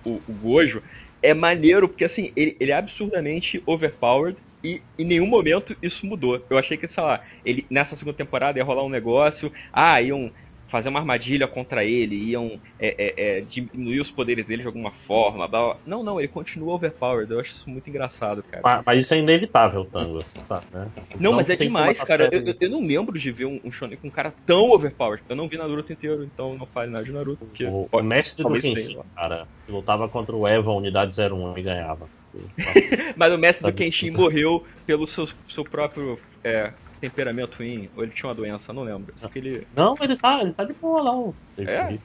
o, 0.04 0.24
o 0.32 0.34
Gojo. 0.34 0.82
É 1.22 1.34
maneiro 1.34 1.88
porque 1.90 2.06
assim, 2.06 2.32
ele, 2.36 2.56
ele 2.60 2.72
é 2.72 2.76
absurdamente 2.76 3.62
overpowered 3.66 4.42
e 4.66 4.82
em 4.98 5.06
nenhum 5.06 5.28
momento 5.28 5.76
isso 5.82 6.06
mudou. 6.06 6.44
Eu 6.50 6.58
achei 6.58 6.78
que, 6.78 6.88
sei 6.88 7.04
lá, 7.04 7.22
ele 7.44 7.66
nessa 7.70 7.96
segunda 7.96 8.18
temporada 8.18 8.58
ia 8.60 8.64
rolar 8.66 8.84
um 8.84 8.90
negócio, 8.90 9.52
ah, 9.72 10.02
iam 10.02 10.32
fazer 10.68 10.90
uma 10.90 11.00
armadilha 11.00 11.48
contra 11.48 11.86
ele, 11.86 12.16
iam 12.16 12.60
é, 12.80 12.96
é, 12.98 13.38
é, 13.38 13.42
diminuir 13.42 14.00
os 14.02 14.10
poderes 14.10 14.46
dele 14.48 14.64
de 14.64 14.68
alguma 14.68 14.92
forma. 14.92 15.48
blá, 15.48 15.66
blá. 15.74 15.78
Não, 15.86 16.04
não, 16.04 16.20
ele 16.20 16.28
continua 16.28 16.74
overpowered. 16.74 17.32
Eu 17.32 17.40
acho 17.40 17.52
isso 17.52 17.70
muito 17.70 17.88
engraçado, 17.90 18.42
cara. 18.44 18.62
mas, 18.64 18.84
mas 18.86 19.00
isso 19.00 19.14
é 19.14 19.20
inevitável, 19.20 19.86
Tango. 19.86 20.24
Tá, 20.48 20.64
né? 20.74 20.92
Não, 21.20 21.34
mas 21.34 21.50
é 21.50 21.56
demais, 21.56 22.00
cara. 22.04 22.30
Eu, 22.32 22.42
eu- 22.46 22.56
eu 22.60 22.70
não 22.70 22.86
lembro 22.86 23.18
de 23.18 23.32
ver 23.32 23.46
um, 23.46 23.60
um 23.64 23.72
shonen 23.72 23.98
com 23.98 24.08
um 24.08 24.12
cara 24.12 24.34
tão 24.46 24.72
overpowered. 24.72 25.24
Eu 25.30 25.36
não 25.36 25.48
vi 25.48 25.56
Naruto 25.58 25.94
inteiro, 25.94 26.24
então 26.24 26.58
não 26.58 26.66
fale 26.68 26.92
nada 26.92 27.06
de 27.06 27.12
Naruto. 27.12 27.46
Porque 27.46 27.66
O, 27.66 27.84
o 27.84 27.90
pode- 27.90 28.08
mestre 28.08 28.44
do 28.44 28.52
Kenshin, 28.60 29.00
cara, 29.16 29.48
que 29.66 29.72
lutava 29.72 30.10
contra 30.10 30.36
o 30.36 30.48
Eva 30.48 30.72
Unidade 30.72 31.16
01 31.16 31.58
e 31.58 31.62
ganhava. 31.62 32.10
Mas 33.16 33.34
o 33.34 33.38
mestre 33.38 33.72
do 33.72 33.76
Kenshin 33.76 34.12
morreu 34.12 34.66
pelo 34.86 35.08
seu, 35.08 35.28
seu 35.50 35.64
próprio 35.64 36.20
é, 36.44 36.74
temperamento 37.00 37.58
ruim. 37.58 37.90
Ou 37.96 38.04
ele 38.04 38.12
tinha 38.12 38.28
uma 38.30 38.36
doença, 38.36 38.74
não 38.74 38.84
lembro. 38.84 39.14
Só 39.18 39.30
que 39.30 39.40
ele. 39.40 39.68
Não, 39.74 39.96
ele 40.02 40.18
tá, 40.18 40.42
ele 40.42 40.54
tá 40.54 40.64
de 40.64 40.74
boa 40.74 41.02
lá. 41.02 41.18
o- 41.18 41.36
É? 41.58 41.98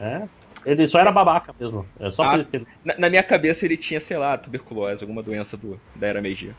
É. 0.00 0.28
Ele 0.64 0.88
só 0.88 0.98
era 0.98 1.12
babaca 1.12 1.54
mesmo. 1.58 1.86
É 2.00 2.10
só 2.10 2.22
Ah, 2.24 2.34
ele. 2.52 2.66
na, 2.84 2.98
na 2.98 3.10
minha 3.10 3.22
cabeça 3.22 3.64
ele 3.64 3.76
tinha, 3.76 4.00
sei 4.00 4.16
lá, 4.18 4.36
tuberculose, 4.36 5.02
alguma 5.02 5.22
doença 5.22 5.56
do, 5.56 5.80
da 5.94 6.06
era 6.08 6.20
Meiji. 6.20 6.52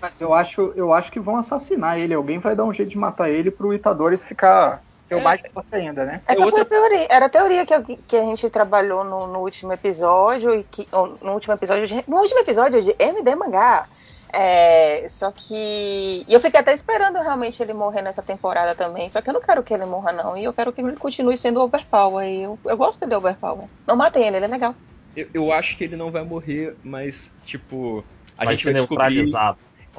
Mas 0.00 0.20
eu 0.20 0.32
acho, 0.32 0.72
eu 0.76 0.92
acho 0.92 1.10
que 1.10 1.18
vão 1.18 1.36
assassinar 1.36 1.98
ele. 1.98 2.14
Alguém 2.14 2.38
vai 2.38 2.54
dar 2.54 2.64
um 2.64 2.72
jeito 2.72 2.90
de 2.90 2.96
matar 2.98 3.28
ele 3.30 3.50
pro 3.50 3.74
Itadori 3.74 4.16
ficar 4.16 4.82
ser 5.04 5.14
o 5.14 5.20
mais 5.20 5.40
forte 5.52 5.74
ainda, 5.74 6.04
né? 6.04 6.22
Essa 6.26 6.46
foi 6.48 6.60
a 6.60 6.64
teoria. 6.64 7.06
Era 7.10 7.26
a 7.26 7.30
teoria 7.30 7.66
que, 7.66 7.74
eu- 7.74 7.84
que 7.84 8.16
a 8.16 8.24
gente 8.24 8.48
trabalhou 8.50 9.04
no, 9.04 9.26
no 9.26 9.40
último 9.40 9.72
episódio 9.72 10.54
e 10.54 10.64
que 10.64 10.88
no 10.92 11.32
último 11.32 11.54
episódio 11.54 11.86
de, 11.86 12.04
no 12.08 12.16
último 12.18 12.40
episódio 12.40 12.82
de 12.82 12.94
MD 12.98 13.34
Mangá. 13.34 13.88
É, 14.36 15.08
só 15.10 15.30
que 15.30 15.54
e 16.26 16.32
eu 16.34 16.40
fiquei 16.40 16.58
até 16.58 16.72
esperando 16.72 17.20
realmente 17.20 17.62
ele 17.62 17.72
morrer 17.72 18.02
nessa 18.02 18.22
temporada 18.22 18.74
também. 18.74 19.08
Só 19.08 19.22
que 19.22 19.30
eu 19.30 19.34
não 19.34 19.40
quero 19.40 19.62
que 19.62 19.72
ele 19.72 19.84
morra 19.84 20.12
não 20.12 20.36
e 20.36 20.44
eu 20.44 20.52
quero 20.52 20.72
que 20.72 20.80
ele 20.80 20.96
continue 20.96 21.36
sendo 21.36 21.60
overpower. 21.60 22.26
E 22.26 22.42
eu, 22.42 22.58
eu 22.64 22.76
gosto 22.76 23.00
dele 23.00 23.14
overpower. 23.14 23.68
Não 23.86 23.94
matem 23.96 24.26
ele, 24.26 24.36
ele 24.38 24.46
é 24.46 24.48
legal. 24.48 24.74
Eu, 25.14 25.28
eu 25.32 25.52
acho 25.52 25.76
que 25.76 25.84
ele 25.84 25.96
não 25.96 26.10
vai 26.10 26.24
morrer, 26.24 26.76
mas, 26.82 27.30
tipo. 27.44 28.04
A 28.36 28.44
Vai 28.44 28.54
gente 28.54 28.64
ser 28.64 28.72
vai 28.72 28.80
descobrir. 28.80 29.24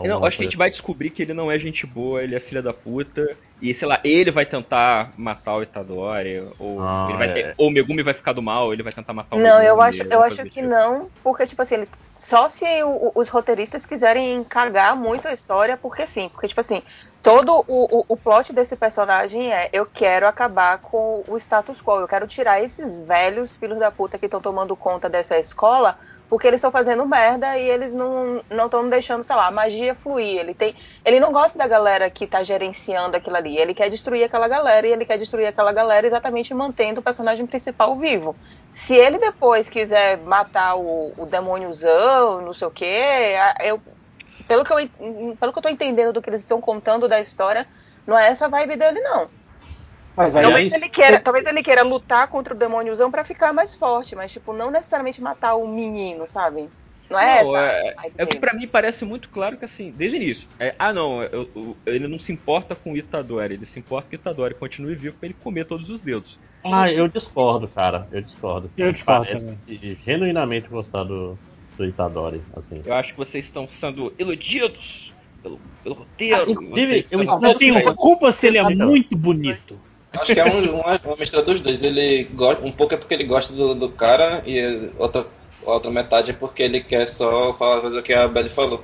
Não, 0.03 0.23
acho 0.25 0.37
que 0.37 0.43
a 0.43 0.47
gente 0.47 0.57
vai 0.57 0.69
descobrir 0.69 1.11
que 1.11 1.21
ele 1.21 1.33
não 1.33 1.51
é 1.51 1.57
gente 1.59 1.85
boa, 1.87 2.23
ele 2.23 2.35
é 2.35 2.39
filha 2.39 2.61
da 2.61 2.73
puta. 2.73 3.21
E, 3.61 3.73
sei 3.73 3.87
lá, 3.87 4.01
ele 4.03 4.31
vai 4.31 4.45
tentar 4.45 5.13
matar 5.17 5.55
o 5.55 5.63
Itadori, 5.63 6.39
ou, 6.59 6.83
Ah, 6.83 7.07
ele 7.07 7.17
vai, 7.17 7.27
é. 7.39 7.55
ou 7.57 7.67
o 7.69 7.71
Megumi 7.71 8.03
vai 8.03 8.13
ficar 8.13 8.33
do 8.33 8.41
mal, 8.41 8.73
ele 8.73 8.83
vai 8.83 8.93
tentar 8.93 9.13
matar 9.13 9.37
o 9.37 9.39
Não, 9.39 9.41
Megumi. 9.41 9.65
eu 9.67 9.81
acho, 9.81 10.01
eu 10.09 10.21
acho 10.23 10.45
que 10.45 10.61
isso. 10.61 10.69
não, 10.69 11.11
porque, 11.21 11.45
tipo 11.45 11.61
assim, 11.61 11.75
ele, 11.75 11.89
só 12.15 12.47
se 12.47 12.63
o- 12.83 13.09
o- 13.09 13.11
os 13.15 13.27
roteiristas 13.27 13.85
quiserem 13.85 14.43
cagar 14.45 14.95
muito 14.95 15.27
a 15.27 15.33
história, 15.33 15.75
porque 15.77 16.07
sim, 16.07 16.29
porque, 16.29 16.47
tipo 16.47 16.61
assim, 16.61 16.81
todo 17.21 17.51
o, 17.67 17.99
o, 18.01 18.05
o 18.13 18.17
plot 18.17 18.53
desse 18.53 18.77
personagem 18.77 19.51
é 19.53 19.69
eu 19.73 19.85
quero 19.85 20.25
acabar 20.27 20.79
com 20.79 21.23
o 21.27 21.35
status 21.37 21.81
quo, 21.81 21.99
eu 21.99 22.07
quero 22.07 22.27
tirar 22.27 22.61
esses 22.61 23.01
velhos 23.05 23.57
filhos 23.57 23.77
da 23.79 23.91
puta 23.91 24.17
que 24.17 24.25
estão 24.25 24.39
tomando 24.41 24.77
conta 24.77 25.09
dessa 25.09 25.37
escola, 25.37 25.97
porque 26.29 26.47
eles 26.47 26.59
estão 26.59 26.71
fazendo 26.71 27.05
merda 27.05 27.57
e 27.57 27.69
eles 27.69 27.93
não 27.93 28.41
estão 28.49 28.89
deixando, 28.89 29.23
sei 29.23 29.35
lá, 29.35 29.47
a 29.47 29.51
magia 29.51 29.93
fluir. 29.95 30.39
Ele 30.39 30.53
tem. 30.53 30.75
Ele 31.03 31.19
não 31.19 31.31
gosta 31.31 31.57
da 31.57 31.67
galera 31.67 32.09
que 32.09 32.25
tá 32.25 32.41
gerenciando 32.41 33.15
aquilo 33.15 33.35
ali. 33.35 33.57
Ele 33.57 33.73
quer 33.73 33.89
destruir 33.89 34.23
aquela 34.23 34.47
galera 34.47 34.87
e 34.87 34.91
ele 34.91 35.05
quer 35.05 35.17
destruir 35.17 35.47
aquela 35.47 35.71
galera 35.71 36.07
exatamente 36.07 36.53
mantendo 36.53 36.99
o 36.99 37.03
personagem 37.03 37.45
principal 37.45 37.95
vivo. 37.97 38.35
Se 38.73 38.93
ele 38.93 39.17
depois 39.19 39.69
quiser 39.69 40.17
matar 40.17 40.75
o, 40.75 41.13
o 41.17 41.25
demôniozão, 41.25 42.41
não 42.41 42.53
sei 42.53 42.67
o 42.67 42.71
quê, 42.71 43.35
eu, 43.63 43.79
pelo, 44.47 44.65
que 44.65 44.73
eu, 44.73 45.37
pelo 45.39 45.53
que 45.53 45.67
eu 45.67 45.71
entendendo 45.71 46.13
do 46.13 46.21
que 46.21 46.29
eles 46.29 46.41
estão 46.41 46.59
contando 46.59 47.07
da 47.07 47.21
história, 47.21 47.67
não 48.05 48.17
é 48.17 48.27
essa 48.27 48.49
vibe 48.49 48.75
dele, 48.75 48.99
não. 48.99 49.29
Mas 50.15 50.35
aí 50.35 50.43
Talvez 50.43 50.73
ele, 50.73 50.89
queira, 50.89 51.19
talvez 51.19 51.45
ele 51.45 51.63
queira 51.63 51.83
lutar 51.83 52.27
contra 52.27 52.53
o 52.53 52.57
demôniozão 52.57 53.11
pra 53.11 53.25
ficar 53.25 53.53
mais 53.53 53.75
forte, 53.75 54.15
mas, 54.15 54.31
tipo, 54.31 54.53
não 54.53 54.71
necessariamente 54.71 55.21
matar 55.21 55.55
o 55.55 55.67
menino, 55.67 56.27
sabe? 56.27 56.69
Não 57.09 57.19
é 57.19 57.43
Não, 57.43 57.55
essa. 57.57 57.67
é, 57.67 57.95
é 58.17 58.23
o 58.23 58.27
que 58.27 58.39
pra 58.39 58.53
mim 58.53 58.67
parece 58.67 59.05
muito 59.05 59.29
claro 59.29 59.57
que 59.57 59.65
assim, 59.65 59.91
desde 59.91 60.17
o 60.17 60.21
início. 60.21 60.47
É, 60.59 60.75
ah 60.79 60.91
não, 60.91 61.21
eu- 61.23 61.51
eu- 61.55 61.77
ele 61.85 62.07
não 62.07 62.17
se 62.17 62.31
importa 62.31 62.75
com 62.75 62.93
o 62.93 62.97
Itadori, 62.97 63.53
ele 63.53 63.65
se 63.65 63.79
importa 63.79 64.09
que 64.09 64.15
o 64.15 64.17
Itadori 64.19 64.55
continue 64.55 64.95
vivo 64.95 65.15
pra 65.17 65.27
ele 65.27 65.35
comer 65.35 65.65
todos 65.65 65.89
os 65.89 66.01
dedos. 66.01 66.39
Ah, 66.63 66.91
eu 66.91 67.07
discordo, 67.07 67.67
cara. 67.67 68.07
Eu 68.11 68.21
discordo. 68.21 68.71
Eu 68.75 68.91
discordo 68.91 69.27
Parece 69.27 69.95
genuinamente 70.03 70.67
gostar 70.67 71.03
do, 71.03 71.37
do 71.77 71.85
Itadori, 71.85 72.41
assim. 72.55 72.81
Eu 72.83 72.93
acho 72.93 73.11
que 73.11 73.17
vocês 73.17 73.45
estão 73.45 73.67
sendo 73.69 74.11
iludidos 74.17 75.13
pelo, 75.43 75.61
pelo 75.83 75.95
roteiro. 75.95 76.35
Ah, 76.37 76.49
inclusive, 76.49 77.05
eu 77.11 77.27
são- 77.27 77.39
Não 77.39 77.55
tenho 77.55 77.95
culpa 77.95 78.31
se 78.31 78.47
ele 78.47 78.57
é 78.57 78.63
muito 78.63 79.15
bonito. 79.15 79.79
Acho 80.21 80.33
que 80.33 80.39
é 80.39 80.45
um- 80.45 80.75
uma, 80.81 80.99
uma 81.03 81.15
mistura 81.17 81.41
dos 81.43 81.61
dois. 81.61 81.81
Ele 81.83 82.23
gosta, 82.33 82.63
um 82.65 82.71
pouco 82.71 82.93
é 82.93 82.97
porque 82.97 83.13
ele 83.13 83.23
gosta 83.25 83.53
do, 83.53 83.75
do 83.75 83.89
cara 83.89 84.41
e 84.45 84.91
outra, 84.97 85.25
a 85.65 85.71
outra 85.71 85.91
metade 85.91 86.31
é 86.31 86.33
porque 86.33 86.63
ele 86.63 86.81
quer 86.81 87.07
só 87.07 87.53
falar 87.53 87.81
fazer 87.81 87.99
o 87.99 88.03
que 88.03 88.13
a 88.13 88.27
Belly 88.27 88.49
falou. 88.49 88.83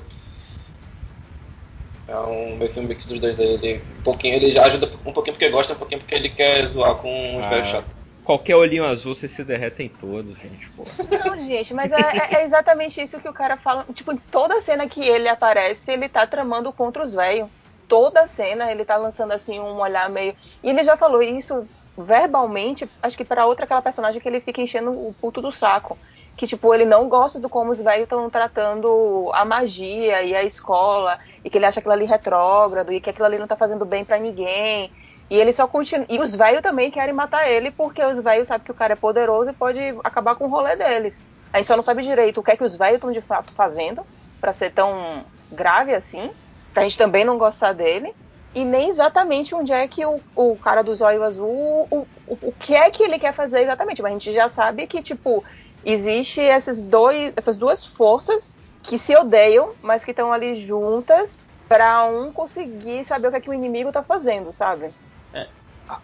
É 2.08 2.16
um 2.18 2.58
meio 2.58 2.72
que 2.72 2.80
um 2.80 2.84
mix 2.84 3.06
dos 3.06 3.20
dois 3.20 3.40
aí. 3.40 3.48
Ele, 3.54 3.82
um 4.00 4.02
pouquinho, 4.04 4.36
ele 4.36 4.52
já 4.52 4.66
ajuda 4.66 4.90
um 5.06 5.14
pouquinho 5.14 5.34
porque 5.36 5.50
gosta, 5.50 5.74
um 5.74 5.78
pouquinho 5.78 6.02
porque 6.02 6.16
ele 6.16 6.30
quer 6.30 6.66
zoar 6.66 6.96
com 6.96 7.38
os 7.38 7.46
Ah. 7.46 7.50
velhos 7.50 7.68
chatos. 7.68 8.02
Qualquer 8.24 8.56
olhinho 8.56 8.86
azul, 8.86 9.16
vocês 9.16 9.32
se 9.32 9.44
derretem 9.44 9.90
todos, 9.90 10.38
gente. 10.38 10.70
Pô. 10.76 10.84
Não, 11.26 11.40
gente, 11.40 11.74
mas 11.74 11.92
é, 11.92 11.96
é- 12.00 12.36
é 12.36 12.46
exatamente 12.46 13.02
isso 13.02 13.20
que 13.20 13.28
o 13.28 13.34
cara 13.34 13.58
fala. 13.58 13.86
Tipo, 13.94 14.12
em 14.14 14.18
toda 14.18 14.62
cena 14.62 14.88
que 14.88 15.02
ele 15.02 15.28
aparece, 15.28 15.90
ele 15.92 16.08
tá 16.08 16.26
tramando 16.28 16.72
contra 16.72 17.04
os 17.04 17.14
velhos. 17.14 17.50
Toda 17.92 18.26
cena 18.26 18.72
ele 18.72 18.86
tá 18.86 18.96
lançando 18.96 19.34
assim 19.34 19.60
um 19.60 19.82
olhar 19.82 20.10
meio. 20.10 20.34
E 20.64 20.70
ele 20.70 20.82
já 20.82 20.96
falou 20.96 21.22
isso 21.22 21.68
verbalmente, 21.98 22.90
acho 23.04 23.18
que 23.18 23.26
pra 23.26 23.46
outra 23.46 23.66
aquela 23.66 23.82
personagem 23.82 24.22
que 24.22 24.30
ele 24.30 24.40
fica 24.40 24.62
enchendo 24.62 24.92
o 24.92 25.14
puto 25.20 25.42
do 25.42 25.52
saco. 25.52 25.98
Que, 26.38 26.48
tipo, 26.48 26.74
ele 26.74 26.86
não 26.86 27.10
gosta 27.10 27.38
do 27.38 27.50
como 27.50 27.70
os 27.70 27.82
velhos 27.82 28.04
estão 28.04 28.30
tratando 28.30 29.30
a 29.34 29.44
magia 29.44 30.24
e 30.24 30.34
a 30.34 30.42
escola, 30.42 31.20
e 31.44 31.50
que 31.50 31.58
ele 31.58 31.66
acha 31.66 31.82
aquilo 31.82 31.94
ali 31.94 32.06
retrógrado, 32.06 32.94
e 32.94 33.02
que 33.02 33.10
aquilo 33.10 33.26
ali 33.26 33.38
não 33.38 33.46
tá 33.46 33.58
fazendo 33.58 33.84
bem 33.84 34.06
pra 34.06 34.18
ninguém. 34.18 34.90
E 35.30 35.36
ele 35.36 35.52
só 35.52 35.68
continua. 35.68 36.06
E 36.08 36.18
os 36.18 36.34
velhos 36.34 36.62
também 36.62 36.90
querem 36.90 37.14
matar 37.14 37.46
ele, 37.46 37.72
porque 37.72 38.02
os 38.06 38.22
velhos 38.22 38.48
sabem 38.48 38.64
que 38.64 38.72
o 38.72 38.76
cara 38.76 38.94
é 38.94 38.96
poderoso 38.96 39.50
e 39.50 39.54
pode 39.54 39.82
acabar 40.02 40.36
com 40.36 40.46
o 40.46 40.50
rolê 40.50 40.78
deles. 40.78 41.22
A 41.52 41.58
gente 41.58 41.68
só 41.68 41.76
não 41.76 41.84
sabe 41.84 42.04
direito 42.04 42.40
o 42.40 42.44
que 42.44 42.52
é 42.52 42.56
que 42.56 42.64
os 42.64 42.74
velhos 42.74 42.96
estão 42.96 43.12
de 43.12 43.22
fato 43.22 43.52
fazendo 43.52 44.02
pra 44.40 44.54
ser 44.54 44.72
tão 44.72 45.26
grave 45.52 45.94
assim, 45.94 46.32
pra 46.74 46.84
gente 46.84 46.98
também 46.98 47.26
não 47.26 47.38
gostar 47.38 47.74
dele. 47.74 48.14
e 48.54 48.66
nem 48.66 48.90
exatamente 48.90 49.56
onde 49.56 49.72
é 49.72 49.88
que 49.88 50.06
o, 50.06 50.20
o 50.36 50.58
cara 50.58 50.82
do 50.82 50.94
zóio 50.96 51.24
azul, 51.24 51.88
o, 51.90 52.08
o, 52.28 52.38
o 52.42 52.52
que 52.60 52.76
é 52.76 52.90
que 52.90 53.02
ele 53.04 53.18
quer 53.18 53.34
fazer 53.34 53.62
exatamente. 53.62 54.02
Mas 54.02 54.12
a 54.12 54.14
gente 54.14 54.34
já 54.34 54.50
sabe 54.50 54.88
que, 54.88 55.02
tipo, 55.02 55.44
existe 55.86 56.42
esses 56.42 56.82
dois, 56.82 57.34
essas 57.36 57.58
duas 57.58 57.86
forças 57.86 58.54
que 58.84 58.98
se 58.98 59.16
odeiam, 59.16 59.72
mas 59.82 60.04
que 60.04 60.12
estão 60.12 60.34
ali 60.34 60.56
juntas 60.56 61.46
para 61.68 62.04
um 62.06 62.32
conseguir 62.32 63.06
saber 63.06 63.28
o 63.28 63.32
que, 63.32 63.38
é 63.38 63.42
que 63.42 63.50
o 63.50 63.54
inimigo 63.54 63.92
tá 63.92 64.04
fazendo, 64.04 64.52
sabe? 64.52 64.90
É, 65.34 65.48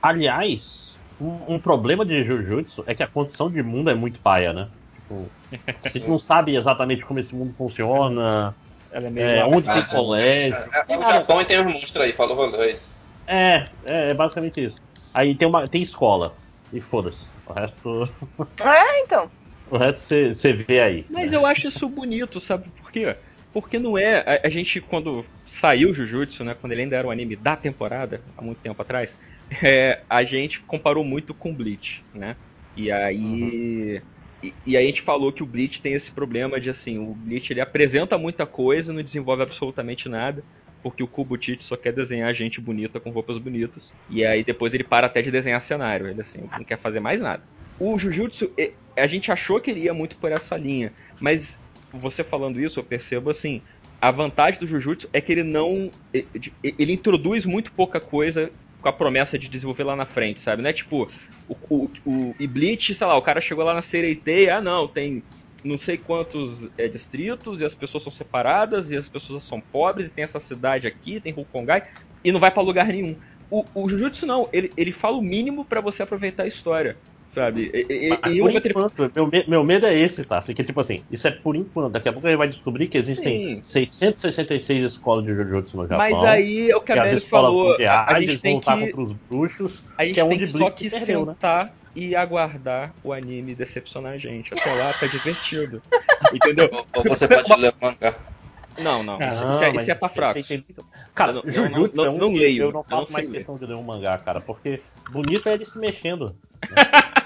aliás, 0.01 0.95
um, 1.19 1.55
um, 1.55 1.59
problema 1.59 2.05
de 2.05 2.23
Jujutsu 2.23 2.83
é 2.87 2.95
que 2.95 3.03
a 3.03 3.07
condição 3.07 3.49
de 3.49 3.61
mundo 3.61 3.89
é 3.89 3.93
muito 3.93 4.19
paia, 4.19 4.53
né? 4.53 4.69
Tipo, 4.95 5.25
você 5.81 5.99
não 5.99 6.17
sabe 6.17 6.55
exatamente 6.55 7.03
como 7.03 7.19
esse 7.19 7.35
mundo 7.35 7.53
funciona. 7.57 8.55
Ela 8.97 9.07
é 9.07 9.09
meio 9.11 9.27
é, 9.27 9.45
onde 9.45 9.71
tem 9.71 9.83
colégio. 9.83 10.55
É, 10.55 10.93
é, 10.93 10.97
o 10.97 11.03
Japão 11.03 11.39
e 11.39 11.45
tem 11.45 11.59
os 11.59 11.71
monstros 11.71 12.03
aí, 12.03 12.11
fala 12.11 12.31
o 12.31 12.35
rolê. 12.35 12.73
É, 13.27 13.67
é, 13.85 14.09
é 14.09 14.13
basicamente 14.15 14.65
isso. 14.65 14.81
Aí 15.13 15.35
tem, 15.35 15.47
uma, 15.47 15.67
tem 15.67 15.83
escola. 15.83 16.33
E 16.73 16.81
foda-se. 16.81 17.27
O 17.45 17.53
resto. 17.53 18.09
É, 18.59 19.03
então. 19.03 19.29
O 19.69 19.77
resto 19.77 20.33
você 20.33 20.51
vê 20.51 20.81
aí. 20.81 21.05
Mas 21.11 21.31
né? 21.31 21.37
eu 21.37 21.45
acho 21.45 21.67
isso 21.67 21.87
bonito, 21.87 22.39
sabe 22.39 22.69
por 22.81 22.91
quê? 22.91 23.15
Porque 23.53 23.77
não 23.77 23.99
é. 23.99 24.41
A, 24.41 24.47
a, 24.47 24.49
gente, 24.49 24.81
quando 24.81 25.23
saiu 25.45 25.93
Jujutsu, 25.93 26.43
né? 26.43 26.55
Quando 26.59 26.71
ele 26.71 26.81
ainda 26.81 26.95
era 26.95 27.07
um 27.07 27.11
anime 27.11 27.35
da 27.35 27.55
temporada, 27.55 28.19
há 28.35 28.41
muito 28.41 28.57
tempo 28.61 28.81
atrás, 28.81 29.13
é, 29.61 30.01
a 30.09 30.23
gente 30.23 30.59
comparou 30.61 31.03
muito 31.03 31.35
com 31.35 31.53
Bleach, 31.53 32.03
né? 32.15 32.35
E 32.75 32.91
aí. 32.91 33.97
Uhum. 33.97 34.01
E, 34.47 34.53
e, 34.65 34.77
a 34.77 34.81
gente 34.81 35.01
falou 35.01 35.31
que 35.31 35.43
o 35.43 35.45
Bleach 35.45 35.81
tem 35.81 35.93
esse 35.93 36.11
problema 36.11 36.59
de 36.59 36.69
assim, 36.69 36.97
o 36.97 37.13
Bleach 37.13 37.51
ele 37.51 37.61
apresenta 37.61 38.17
muita 38.17 38.45
coisa, 38.45 38.93
não 38.93 39.01
desenvolve 39.01 39.43
absolutamente 39.43 40.07
nada, 40.07 40.43
porque 40.81 41.03
o 41.03 41.07
Kubo 41.07 41.37
Tite 41.37 41.63
só 41.63 41.75
quer 41.75 41.91
desenhar 41.91 42.33
gente 42.33 42.61
bonita 42.61 42.99
com 42.99 43.09
roupas 43.09 43.37
bonitas. 43.37 43.91
E 44.09 44.25
aí 44.25 44.43
depois 44.43 44.73
ele 44.73 44.83
para 44.83 45.07
até 45.07 45.21
de 45.21 45.31
desenhar 45.31 45.61
cenário, 45.61 46.07
ele 46.07 46.21
assim, 46.21 46.41
não 46.51 46.63
quer 46.63 46.77
fazer 46.77 46.99
mais 46.99 47.19
nada. 47.19 47.43
O 47.79 47.97
Jujutsu, 47.97 48.51
a 48.95 49.07
gente 49.07 49.31
achou 49.31 49.59
que 49.59 49.69
ele 49.69 49.81
ia 49.81 49.93
muito 49.93 50.15
por 50.15 50.31
essa 50.31 50.57
linha, 50.57 50.91
mas 51.19 51.59
você 51.91 52.23
falando 52.23 52.59
isso, 52.59 52.79
eu 52.79 52.83
percebo 52.83 53.29
assim, 53.29 53.61
a 54.01 54.11
vantagem 54.11 54.59
do 54.59 54.67
Jujutsu 54.67 55.09
é 55.11 55.19
que 55.19 55.31
ele 55.31 55.43
não. 55.43 55.91
Ele 56.63 56.93
introduz 56.93 57.45
muito 57.45 57.71
pouca 57.71 57.99
coisa 57.99 58.51
com 58.81 58.89
a 58.89 58.93
promessa 58.93 59.37
de 59.37 59.49
desenvolver 59.49 59.83
lá 59.83 59.95
na 59.95 60.05
frente, 60.05 60.41
sabe? 60.41 60.61
Não 60.61 60.69
é 60.69 60.73
tipo, 60.73 61.09
o, 61.47 61.55
o, 61.69 61.89
o 62.05 62.35
e 62.39 62.47
Bleach, 62.47 62.93
sei 62.93 63.07
lá, 63.07 63.17
o 63.17 63.21
cara 63.21 63.41
chegou 63.41 63.63
lá 63.63 63.73
na 63.73 63.81
Sereitei, 63.81 64.49
ah 64.49 64.61
não, 64.61 64.87
tem 64.87 65.23
não 65.63 65.77
sei 65.77 65.97
quantos 65.97 66.69
é, 66.77 66.87
distritos 66.87 67.61
e 67.61 67.65
as 67.65 67.73
pessoas 67.73 68.03
são 68.03 68.11
separadas 68.11 68.91
e 68.91 68.95
as 68.95 69.09
pessoas 69.09 69.43
são 69.43 69.59
pobres 69.59 70.07
e 70.07 70.11
tem 70.11 70.23
essa 70.23 70.39
cidade 70.39 70.87
aqui, 70.87 71.19
tem 71.19 71.33
Hukongai 71.35 71.83
e 72.23 72.31
não 72.31 72.39
vai 72.39 72.51
para 72.51 72.63
lugar 72.63 72.87
nenhum. 72.87 73.15
O, 73.49 73.65
o 73.73 73.89
Jujutsu 73.89 74.25
não, 74.25 74.49
ele, 74.53 74.71
ele 74.77 74.91
fala 74.91 75.17
o 75.17 75.21
mínimo 75.21 75.65
para 75.65 75.81
você 75.81 76.03
aproveitar 76.03 76.43
a 76.43 76.47
história 76.47 76.97
sabe? 77.37 77.69
E, 77.71 78.09
e, 78.09 78.39
por 78.39 78.51
enquanto, 78.51 79.11
meu, 79.15 79.29
meu 79.47 79.63
medo 79.63 79.85
é 79.85 79.93
esse, 79.93 80.25
tá? 80.25 80.39
Assim, 80.39 80.55
que 80.55 80.63
tipo 80.63 80.79
assim, 80.81 81.03
isso 81.11 81.27
é 81.27 81.31
por 81.31 81.55
enquanto. 81.55 81.93
Daqui 81.93 82.09
a 82.09 82.13
pouco 82.13 82.27
a 82.27 82.31
gente 82.31 82.39
vai 82.39 82.47
descobrir 82.47 82.87
que 82.87 82.97
existem 82.97 83.57
Sim. 83.57 83.63
666 83.63 84.93
escolas 84.93 85.23
de 85.23 85.35
Jujutsu 85.35 85.77
no 85.77 85.83
Japão. 85.83 85.97
Mas 85.97 86.23
aí 86.23 86.71
é 86.71 86.75
o 86.75 86.81
que 86.81 86.91
a 86.91 86.95
Mary 86.95 87.19
falou. 87.19 87.71
Mundiais, 87.71 88.07
a 88.09 88.19
gente 88.19 88.39
tem 88.39 88.53
voltar 88.53 88.77
que... 88.77 88.87
contra 88.87 89.01
os 89.01 89.13
bruxos. 89.29 89.83
A 89.95 90.03
gente 90.03 90.15
que 90.15 90.19
é 90.19 90.23
tem 90.23 90.33
onde 90.33 90.51
que 90.51 90.57
só 90.57 90.69
que 90.71 90.89
perdeu, 90.89 91.25
né? 91.25 91.33
sentar 91.33 91.65
né? 91.65 91.71
e 91.95 92.15
aguardar 92.15 92.93
o 93.03 93.13
anime 93.13 93.53
decepcionar 93.53 94.13
a 94.13 94.17
gente. 94.17 94.51
Até 94.55 94.73
lá 94.73 94.91
tá 94.93 95.05
divertido. 95.05 95.81
Entendeu? 96.33 96.69
Ou 96.95 97.03
você 97.03 97.27
pode 97.27 97.53
ler 97.55 97.71
o 97.79 97.85
mangá. 97.85 98.15
Não, 98.79 99.03
não. 99.03 99.19
Isso, 99.19 99.43
isso, 99.43 99.63
é, 99.63 99.75
isso 99.75 99.91
é 99.91 99.95
pra 99.95 100.09
fracos. 100.09 100.47
Cara, 101.13 101.33
não, 101.33 101.43
Jujutsu 101.45 101.95
não, 101.95 102.03
não, 102.03 102.05
é 102.05 102.09
um 102.09 102.17
não 102.17 102.33
leio. 102.33 102.63
Eu 102.63 102.71
não 102.71 102.83
faço 102.83 103.03
eu 103.03 103.05
não 103.05 103.13
mais 103.13 103.29
questão 103.29 103.55
ler. 103.55 103.59
de 103.59 103.65
ler 103.67 103.75
um 103.75 103.83
mangá, 103.83 104.17
cara, 104.17 104.41
porque 104.41 104.81
bonito 105.11 105.47
é 105.47 105.53
ele 105.53 105.65
se 105.65 105.77
mexendo. 105.77 106.35
Né? 106.71 106.83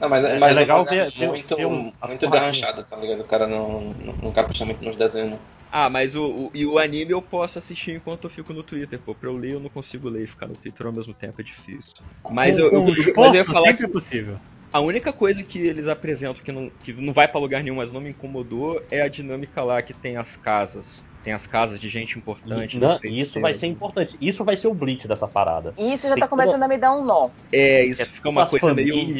Não, 0.00 0.08
mas, 0.08 0.24
é, 0.24 0.38
mas 0.38 0.56
é 0.56 0.60
legal 0.60 0.84
ver, 0.84 1.12
muito, 1.16 1.56
ver 1.56 1.66
um, 1.66 1.92
muito 2.06 2.30
derranchado, 2.30 2.84
tá 2.84 2.96
ligado? 2.96 3.20
O 3.20 3.24
cara 3.26 3.46
não, 3.46 3.80
não, 3.80 4.14
não 4.22 4.32
capricha 4.32 4.64
muito 4.64 4.84
nos 4.84 4.96
desenhos. 4.96 5.38
Ah, 5.70 5.90
mas 5.90 6.14
o, 6.14 6.24
o, 6.24 6.50
e 6.54 6.64
o 6.64 6.78
anime 6.78 7.12
eu 7.12 7.20
posso 7.20 7.58
assistir 7.58 7.96
enquanto 7.96 8.24
eu 8.24 8.30
fico 8.30 8.52
no 8.52 8.62
Twitter, 8.62 8.98
pô. 9.00 9.14
Pra 9.14 9.28
eu 9.28 9.36
ler, 9.36 9.54
eu 9.54 9.60
não 9.60 9.68
consigo 9.68 10.08
ler 10.08 10.24
e 10.24 10.28
ficar 10.28 10.46
no 10.46 10.56
Twitter 10.56 10.86
ao 10.86 10.92
mesmo 10.92 11.12
tempo, 11.14 11.40
é 11.40 11.44
difícil. 11.44 11.92
Mas 12.30 12.56
com, 12.56 12.62
eu, 12.62 12.72
eu, 12.72 12.84
mas 13.16 13.34
eu 13.34 13.44
falar 13.44 13.66
sempre 13.66 13.84
que, 13.84 13.90
é 13.90 13.92
possível. 13.92 14.40
A 14.72 14.80
única 14.80 15.12
coisa 15.12 15.42
que 15.42 15.58
eles 15.58 15.88
apresentam 15.88 16.42
que 16.42 16.52
não, 16.52 16.70
que 16.82 16.92
não 16.92 17.12
vai 17.12 17.26
para 17.26 17.40
lugar 17.40 17.62
nenhum, 17.62 17.76
mas 17.76 17.92
não 17.92 18.00
me 18.00 18.10
incomodou, 18.10 18.80
é 18.90 19.02
a 19.02 19.08
dinâmica 19.08 19.62
lá 19.62 19.82
que 19.82 19.92
tem 19.92 20.16
as 20.16 20.36
casas. 20.36 21.02
Tem 21.22 21.32
as 21.32 21.46
casas 21.46 21.80
de 21.80 21.88
gente 21.88 22.18
importante. 22.18 22.78
Não, 22.78 22.98
isso 23.04 23.40
vai 23.40 23.52
ser 23.52 23.66
importante. 23.66 24.16
Isso 24.20 24.44
vai 24.44 24.56
ser 24.56 24.68
o 24.68 24.74
Bleach 24.74 25.06
dessa 25.08 25.26
parada. 25.26 25.74
Isso 25.76 26.06
já 26.06 26.14
tem 26.14 26.20
tá 26.20 26.28
começando 26.28 26.62
a 26.62 26.68
me 26.68 26.78
dar 26.78 26.92
um 26.96 27.04
nó. 27.04 27.28
É, 27.52 27.84
isso 27.84 28.00
é, 28.00 28.04
fica 28.06 28.28
uma 28.28 28.46
coisa 28.46 28.68
famílias, 28.68 28.96
meio 28.96 29.16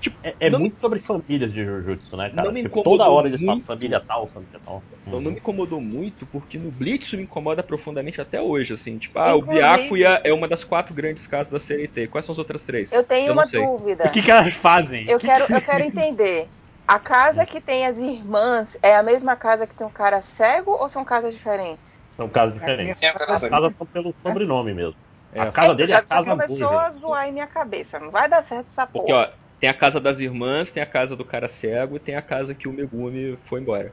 Tipo, 0.00 0.16
é, 0.22 0.34
é 0.40 0.50
muito 0.50 0.74
me... 0.74 0.80
sobre 0.80 0.98
famílias 0.98 1.52
de 1.52 1.64
Jujutsu, 1.64 2.16
né, 2.16 2.30
cara? 2.30 2.52
Tipo, 2.52 2.82
toda 2.82 3.08
hora 3.08 3.28
eles 3.28 3.42
falam 3.42 3.60
família 3.60 4.00
tal, 4.00 4.26
família 4.28 4.60
tal. 4.64 4.82
Uhum. 5.06 5.20
Não 5.20 5.30
me 5.30 5.38
incomodou 5.38 5.80
muito, 5.80 6.26
porque 6.26 6.58
no 6.58 6.70
Blitz 6.70 7.12
me 7.12 7.22
incomoda 7.22 7.62
profundamente 7.62 8.20
até 8.20 8.40
hoje, 8.40 8.74
assim. 8.74 8.98
Tipo, 8.98 9.18
ah, 9.18 9.36
Inclusive... 9.36 9.50
o 9.50 9.54
Byakuya 9.54 10.20
é 10.24 10.32
uma 10.32 10.48
das 10.48 10.64
quatro 10.64 10.94
grandes 10.94 11.26
casas 11.26 11.52
da 11.52 11.60
CNT. 11.60 12.08
Quais 12.08 12.24
são 12.24 12.32
as 12.32 12.38
outras 12.38 12.62
três? 12.62 12.92
Eu 12.92 13.04
tenho 13.04 13.28
eu 13.28 13.32
uma 13.32 13.44
dúvida. 13.44 14.04
O 14.06 14.10
que, 14.10 14.22
que 14.22 14.30
elas 14.30 14.54
fazem? 14.54 15.08
Eu 15.08 15.18
quero, 15.18 15.52
eu 15.52 15.60
quero 15.60 15.84
entender. 15.84 16.48
A 16.86 17.00
casa 17.00 17.44
que 17.44 17.60
tem 17.60 17.84
as 17.84 17.98
irmãs 17.98 18.78
é 18.80 18.96
a 18.96 19.02
mesma 19.02 19.34
casa 19.34 19.66
que 19.66 19.74
tem 19.74 19.84
um 19.84 19.90
cara 19.90 20.22
cego 20.22 20.70
ou 20.70 20.88
são 20.88 21.04
casas 21.04 21.34
diferentes? 21.34 22.00
São 22.16 22.28
casas 22.28 22.54
diferentes. 22.54 23.02
É, 23.02 23.08
as 23.08 23.48
casas 23.48 23.72
são 23.76 23.86
pelo 23.86 24.14
sobrenome 24.22 24.72
mesmo. 24.72 24.94
É, 25.32 25.40
a 25.40 25.50
casa 25.50 25.74
dele 25.74 25.92
é 25.92 25.96
a 25.96 26.02
casa 26.02 26.30
começou 26.30 26.78
a 26.78 26.90
zoar 26.92 27.28
em 27.28 27.32
minha 27.32 27.46
cabeça. 27.46 27.98
Não 27.98 28.10
vai 28.10 28.28
dar 28.28 28.42
certo 28.42 28.68
essa 28.70 28.86
porra. 28.86 29.04
Porque, 29.04 29.12
ó, 29.12 29.28
tem 29.60 29.70
a 29.70 29.74
casa 29.74 30.00
das 30.00 30.18
irmãs, 30.18 30.72
tem 30.72 30.82
a 30.82 30.86
casa 30.86 31.16
do 31.16 31.24
cara 31.24 31.48
cego 31.48 31.96
e 31.96 32.00
tem 32.00 32.14
a 32.14 32.22
casa 32.22 32.54
que 32.54 32.68
o 32.68 32.72
Megumi 32.72 33.38
foi 33.46 33.60
embora. 33.60 33.92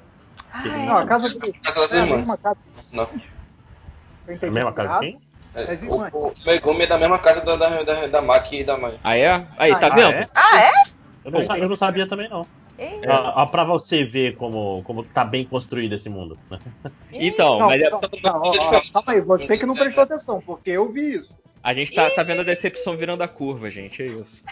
Ah, 0.52 0.68
é. 0.68 0.86
Não, 0.86 0.98
a 0.98 1.06
casa, 1.06 1.30
do... 1.30 1.54
casa 1.54 1.80
das 1.82 1.94
irmãs. 1.94 2.30
É 2.30 2.38
casa... 2.38 2.58
Não. 2.92 3.10
A 4.42 4.52
mesma 4.52 4.74
casa 4.74 4.94
de 4.94 5.00
quem? 5.00 5.22
É, 5.56 5.76
o, 5.86 6.28
o, 6.28 6.34
Megumi 6.46 6.84
é 6.84 6.88
da 6.88 6.98
mesma 6.98 7.20
casa 7.20 7.42
da, 7.42 7.56
da, 7.56 7.84
da, 7.84 8.08
da 8.08 8.22
Maki 8.22 8.62
e 8.62 8.64
da 8.64 8.78
mãe. 8.78 9.00
Ah, 9.04 9.18
é? 9.18 9.46
Aí, 9.58 9.72
ah, 9.72 9.80
tá 9.80 9.88
é? 9.88 9.92
vendo? 9.92 10.30
Ah, 10.34 10.62
é? 10.62 10.72
Eu 11.24 11.32
não, 11.32 11.58
eu 11.58 11.70
não 11.70 11.76
sabia 11.76 12.08
também, 12.08 12.28
não. 12.28 12.46
É. 12.78 13.02
Ah, 13.08 13.46
pra 13.46 13.64
você 13.64 14.04
ver 14.04 14.36
como, 14.36 14.82
como 14.84 15.04
tá 15.04 15.24
bem 15.24 15.46
construído 15.46 15.94
esse 15.94 16.10
mundo. 16.10 16.38
Então, 17.12 17.60
não, 17.60 17.68
mas 17.68 17.82
é 17.82 17.90
não, 17.90 18.02
não, 18.24 18.42
ó, 18.42 18.52
ó, 18.52 18.82
calma 18.92 19.14
aí, 19.14 19.22
você 19.22 19.56
que 19.56 19.66
não 19.68 19.76
prestou 19.76 20.04
atenção, 20.04 20.42
porque 20.42 20.72
eu 20.72 20.92
vi 20.92 21.18
isso. 21.18 21.38
A 21.62 21.74
gente 21.74 21.94
tá, 21.94 22.10
tá 22.10 22.24
vendo 22.24 22.42
a 22.42 22.44
decepção 22.44 22.98
virando 22.98 23.22
a 23.22 23.28
curva, 23.28 23.70
gente, 23.70 24.02
é 24.02 24.08
isso. 24.08 24.44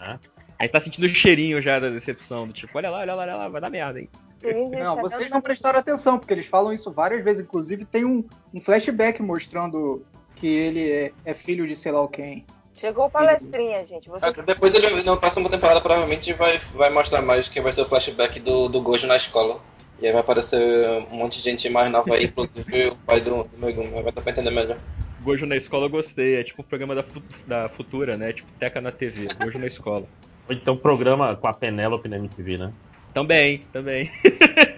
É? 0.00 0.18
Aí 0.58 0.68
tá 0.68 0.80
sentindo 0.80 1.04
o 1.06 1.08
cheirinho 1.08 1.60
já 1.60 1.78
da 1.78 1.90
decepção, 1.90 2.46
do 2.46 2.52
tipo, 2.52 2.76
olha 2.76 2.90
lá, 2.90 2.98
olha 3.00 3.14
lá, 3.14 3.22
olha 3.22 3.36
lá, 3.36 3.48
vai 3.48 3.60
dar 3.60 3.70
merda, 3.70 4.00
hein? 4.00 4.08
Não, 4.42 4.96
vocês 4.96 5.30
não 5.30 5.40
prestaram 5.40 5.78
atenção, 5.78 6.18
porque 6.18 6.34
eles 6.34 6.46
falam 6.46 6.72
isso 6.72 6.90
várias 6.92 7.24
vezes. 7.24 7.42
Inclusive, 7.44 7.84
tem 7.84 8.04
um, 8.04 8.22
um 8.52 8.60
flashback 8.60 9.22
mostrando 9.22 10.04
que 10.36 10.46
ele 10.46 10.90
é, 10.90 11.12
é, 11.24 11.34
filho 11.34 11.66
de 11.66 11.74
sei 11.74 11.92
lá 11.92 12.06
quem. 12.08 12.44
Chegou 12.74 13.08
palestrinha, 13.08 13.84
gente. 13.84 14.08
Você... 14.08 14.42
Depois 14.42 14.74
ele, 14.74 15.02
na 15.02 15.16
próxima 15.16 15.48
temporada, 15.48 15.80
provavelmente 15.80 16.32
vai, 16.34 16.58
vai 16.74 16.90
mostrar 16.90 17.22
mais 17.22 17.48
quem 17.48 17.62
vai 17.62 17.72
ser 17.72 17.82
o 17.82 17.86
flashback 17.86 18.40
do, 18.40 18.68
do 18.68 18.80
Gojo 18.80 19.06
na 19.06 19.16
escola. 19.16 19.60
E 20.02 20.06
aí 20.06 20.12
vai 20.12 20.20
aparecer 20.20 20.58
um 21.10 21.16
monte 21.16 21.38
de 21.38 21.44
gente 21.44 21.68
mais 21.70 21.90
nova 21.90 22.14
aí, 22.14 22.24
inclusive 22.24 22.88
o 22.88 22.96
pai 22.96 23.20
do, 23.20 23.44
do 23.44 23.58
Megumi. 23.58 23.88
Vai 23.90 24.12
dar 24.12 24.20
pra 24.20 24.32
entender 24.32 24.50
melhor. 24.50 24.76
Gojo 25.22 25.46
na 25.46 25.56
escola 25.56 25.86
eu 25.86 25.90
gostei. 25.90 26.34
É 26.34 26.44
tipo 26.44 26.62
o 26.62 26.64
programa 26.64 26.96
da, 26.96 27.04
da 27.46 27.68
Futura, 27.68 28.16
né? 28.16 28.32
Tipo 28.32 28.50
Teca 28.58 28.80
na 28.80 28.90
TV. 28.90 29.28
Gojo 29.40 29.58
na 29.58 29.68
escola. 29.68 30.06
Ou 30.48 30.54
então 30.54 30.76
programa 30.76 31.34
com 31.36 31.46
a 31.46 31.54
Penélope 31.54 32.08
na 32.08 32.16
MTV, 32.16 32.58
né? 32.58 32.72
Também, 33.12 33.60
também. 33.72 34.10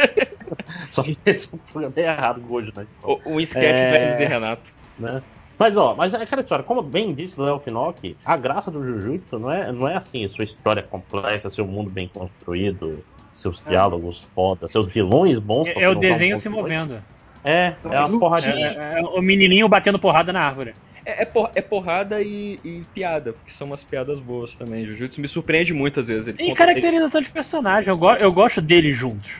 Só 0.90 1.02
que 1.02 1.18
esse 1.26 1.48
é 1.52 1.56
um 1.56 1.58
programa 1.58 1.94
bem 1.94 2.04
errado 2.04 2.42
hoje 2.48 2.72
na 2.74 2.82
escola. 2.82 3.18
Um 3.26 3.40
sketch 3.40 3.64
é... 3.64 3.90
Vélez 3.90 4.20
e 4.20 4.24
Renato. 4.24 4.70
Né? 4.98 5.22
Mas 5.58 5.76
ó, 5.76 5.94
mas 5.94 6.12
é 6.12 6.22
aquela 6.22 6.42
história, 6.42 6.62
como 6.62 6.82
bem 6.82 7.14
disse 7.14 7.40
o 7.40 7.44
Léo 7.44 7.58
Finocchi, 7.60 8.16
a 8.24 8.36
graça 8.36 8.70
do 8.70 8.84
Jujutsu 8.84 9.38
não 9.38 9.50
é, 9.50 9.72
não 9.72 9.88
é 9.88 9.96
assim, 9.96 10.28
sua 10.28 10.44
história 10.44 10.82
completa, 10.82 11.48
seu 11.48 11.66
mundo 11.66 11.88
bem 11.88 12.08
construído, 12.08 13.02
seus 13.32 13.62
é. 13.66 13.70
diálogos 13.70 14.24
foda, 14.34 14.68
seus 14.68 14.92
vilões 14.92 15.38
bons. 15.38 15.68
É, 15.68 15.82
é 15.82 15.88
o 15.88 15.94
desenho 15.94 16.36
se 16.36 16.48
movendo. 16.48 17.02
É, 17.46 17.74
é 17.90 17.96
a 17.96 18.08
porradinha. 18.08 18.66
É, 18.66 18.98
é, 18.98 19.02
o 19.02 19.22
menininho 19.22 19.68
batendo 19.68 20.00
porrada 20.00 20.32
na 20.32 20.40
árvore. 20.40 20.74
É, 21.04 21.22
é, 21.22 21.24
por, 21.24 21.52
é 21.54 21.60
porrada 21.62 22.20
e, 22.20 22.58
e, 22.64 22.82
piada, 22.92 23.32
porque 23.32 23.52
são 23.52 23.68
umas 23.68 23.84
piadas 23.84 24.18
boas 24.18 24.56
também. 24.56 24.84
Jujutsu 24.84 25.20
me 25.20 25.28
surpreende 25.28 25.72
muito 25.72 26.00
às 26.00 26.08
vezes. 26.08 26.26
Ele 26.26 26.50
e 26.50 26.54
caracterização 26.54 27.20
de 27.20 27.30
personagem, 27.30 27.88
eu, 27.88 27.96
go 27.96 28.10
eu 28.14 28.32
gosto 28.32 28.60
deles 28.60 28.96
juntos. 28.96 29.30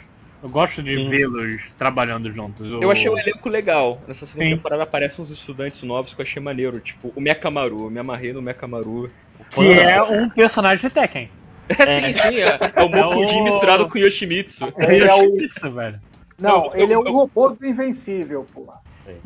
Eu 0.41 0.49
gosto 0.49 0.81
de 0.81 0.97
vê-los 1.09 1.73
trabalhando 1.77 2.33
juntos. 2.33 2.71
Eu 2.71 2.89
achei 2.91 3.09
o 3.09 3.19
elenco 3.19 3.49
legal. 3.49 4.01
Nessa 4.07 4.27
segunda 4.27 4.45
Sim. 4.45 4.57
temporada 4.57 4.85
aparecem 4.85 5.21
uns 5.21 5.31
estudantes 5.31 5.83
novos 5.83 6.15
que 6.15 6.21
eu 6.21 6.25
achei 6.25 6.41
maneiro. 6.41 6.79
Tipo, 6.79 7.13
o 7.17 7.21
Mekamaru. 7.21 7.87
Eu 7.87 7.91
me 7.91 7.99
amarrei 7.99 8.33
no 8.33 8.41
Mekamaru. 8.41 9.11
Que 9.51 9.73
é 9.73 10.01
um 10.01 10.29
personagem 10.29 10.89
de 10.89 10.95
Tekken. 10.95 11.29
É, 11.69 12.13
sim, 12.13 12.31
sim. 12.31 12.43
É, 12.43 12.59
é 12.77 12.85
o 12.85 12.89
Mokuji 12.89 13.35
é 13.35 13.41
o... 13.41 13.45
misturado 13.45 13.89
com 13.89 13.99
o 13.99 14.01
Yoshimitsu. 14.01 14.73
Ele 14.79 15.05
é 15.05 15.15
o... 15.15 15.25
Yoshimitsu, 15.25 15.71
velho. 15.73 16.01
Não, 16.39 16.67
eu, 16.75 16.81
ele 16.83 16.95
eu, 16.95 17.07
é 17.07 17.11
o 17.11 17.13
robô 17.13 17.49
do 17.51 17.67
Invencível, 17.67 18.47
porra. 18.53 18.81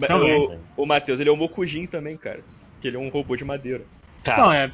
Também. 0.06 0.38
o, 0.76 0.82
o 0.82 0.86
Matheus, 0.86 1.18
ele 1.20 1.28
é 1.28 1.32
o 1.32 1.36
Mokujin 1.36 1.86
também, 1.86 2.16
cara. 2.16 2.40
Que 2.80 2.88
ele 2.88 2.96
é 2.96 3.00
um 3.00 3.08
robô 3.08 3.34
de 3.36 3.44
madeira. 3.44 3.82
Não, 4.26 4.52
é 4.52 4.68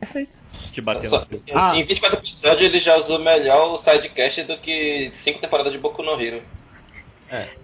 perfeito. 0.00 0.32
De 0.72 0.80
bater 0.80 1.06
Só- 1.08 1.20
na 1.20 1.26
frente. 1.26 1.52
Ah. 1.54 1.76
Em 1.76 1.84
24 1.84 2.18
episódios 2.18 2.62
ele 2.62 2.78
já 2.78 2.96
usou 2.96 3.18
melhor 3.18 3.72
o 3.74 3.78
sidecast 3.78 4.44
do 4.44 4.56
que 4.58 5.10
5 5.12 5.38
temporadas 5.40 5.72
de 5.72 5.78
Boku 5.78 6.02
no 6.02 6.18
Hero. 6.20 6.42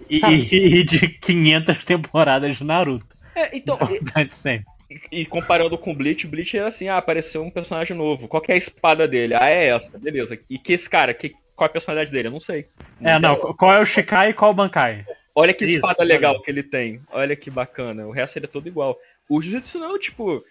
E, 0.09 0.17
e- 0.23 0.75
e 0.79 0.83
de 0.83 1.07
500 1.07 1.83
temporadas 1.83 2.57
de 2.57 2.63
Naruto. 2.63 3.07
É, 3.35 3.57
então, 3.57 3.77
e, 3.89 3.95
Importante 3.95 4.35
sempre. 4.37 4.65
e 5.11 5.25
comparando 5.25 5.77
com 5.77 5.91
o 5.91 5.95
Bleach, 5.95 6.25
o 6.25 6.29
Bleach 6.29 6.55
é 6.55 6.61
assim, 6.63 6.87
ah, 6.87 6.97
apareceu 6.97 7.41
um 7.43 7.49
personagem 7.49 7.97
novo. 7.97 8.27
Qual 8.27 8.41
que 8.41 8.51
é 8.51 8.55
a 8.55 8.57
espada 8.59 9.07
dele? 9.07 9.33
Ah, 9.33 9.49
é 9.49 9.69
essa, 9.69 9.97
beleza. 9.97 10.37
E 10.49 10.59
que 10.59 10.73
esse 10.73 10.87
cara, 10.89 11.13
que, 11.13 11.33
qual 11.55 11.65
é 11.65 11.69
a 11.69 11.73
personalidade 11.73 12.11
dele? 12.11 12.27
Eu 12.27 12.31
não 12.31 12.39
sei. 12.39 12.67
É, 13.01 13.17
não, 13.17 13.35
qual 13.55 13.73
é 13.73 13.79
o 13.79 13.85
Shikai 13.85 14.29
e 14.29 14.33
qual 14.33 14.51
o 14.51 14.53
Bankai? 14.53 15.05
Olha 15.33 15.53
que 15.53 15.65
Isso, 15.65 15.75
espada 15.75 15.95
tá 15.95 16.03
legal 16.03 16.41
que 16.41 16.49
ele 16.49 16.63
tem. 16.63 17.01
Olha 17.11 17.35
que 17.35 17.51
bacana. 17.51 18.07
O 18.07 18.11
resto 18.11 18.37
ele 18.37 18.45
é 18.45 18.49
todo 18.49 18.67
igual. 18.67 18.97
O 19.29 19.41
Jujutsu 19.41 19.79
não, 19.79 19.99
tipo. 19.99 20.43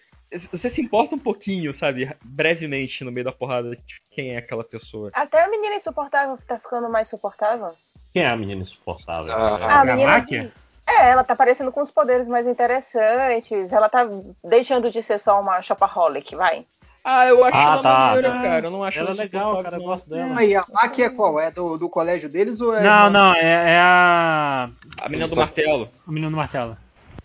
Você 0.50 0.68
se 0.68 0.80
importa 0.80 1.14
um 1.14 1.18
pouquinho, 1.18 1.72
sabe? 1.72 2.10
Brevemente 2.22 3.04
no 3.04 3.12
meio 3.12 3.24
da 3.24 3.32
porrada 3.32 3.70
de 3.76 4.00
quem 4.10 4.34
é 4.34 4.38
aquela 4.38 4.64
pessoa. 4.64 5.10
Até 5.14 5.44
a 5.44 5.48
menina 5.48 5.76
insuportável 5.76 6.36
tá 6.46 6.58
ficando 6.58 6.88
mais 6.90 7.08
suportável. 7.08 7.72
Quem 8.12 8.24
é 8.24 8.28
a 8.28 8.36
menina 8.36 8.62
insuportável? 8.62 9.32
Ah, 9.32 9.80
a 9.80 9.84
menina. 9.84 10.20
Gravak? 10.20 10.52
É, 10.86 11.10
ela 11.10 11.24
tá 11.24 11.32
aparecendo 11.32 11.72
com 11.72 11.80
os 11.80 11.90
poderes 11.90 12.28
mais 12.28 12.46
interessantes. 12.46 13.72
Ela 13.72 13.88
tá 13.88 14.06
deixando 14.42 14.90
de 14.90 15.02
ser 15.02 15.18
só 15.18 15.40
uma 15.40 15.62
shopaholic, 15.62 16.34
vai. 16.36 16.66
Ah, 17.06 17.26
eu 17.26 17.44
acho 17.44 17.56
Ah, 17.58 17.62
ela 17.74 17.82
tá, 17.82 17.98
maneira, 17.98 18.30
tá. 18.30 18.42
cara. 18.42 18.66
Eu 18.66 18.70
não 18.70 18.82
acho 18.82 18.98
Ela 18.98 19.10
é 19.10 19.14
legal, 19.14 19.62
cara, 19.62 19.76
eu 19.76 19.80
não. 19.80 19.86
gosto 19.86 20.08
dela. 20.08 20.38
Aí, 20.38 20.56
a 20.56 20.64
Maki 20.72 21.02
é 21.02 21.10
qual? 21.10 21.38
É 21.38 21.50
do, 21.50 21.76
do 21.76 21.88
colégio 21.90 22.30
deles 22.30 22.60
ou 22.62 22.74
é. 22.74 22.82
Não, 22.82 23.10
não, 23.10 23.34
é, 23.34 23.72
é 23.74 23.78
a. 23.78 24.70
A 25.02 25.08
menina 25.10 25.28
do 25.28 25.36
martelo. 25.36 25.90
O 26.06 26.10
menino 26.10 26.30
do 26.30 26.36
martelo. 26.38 26.76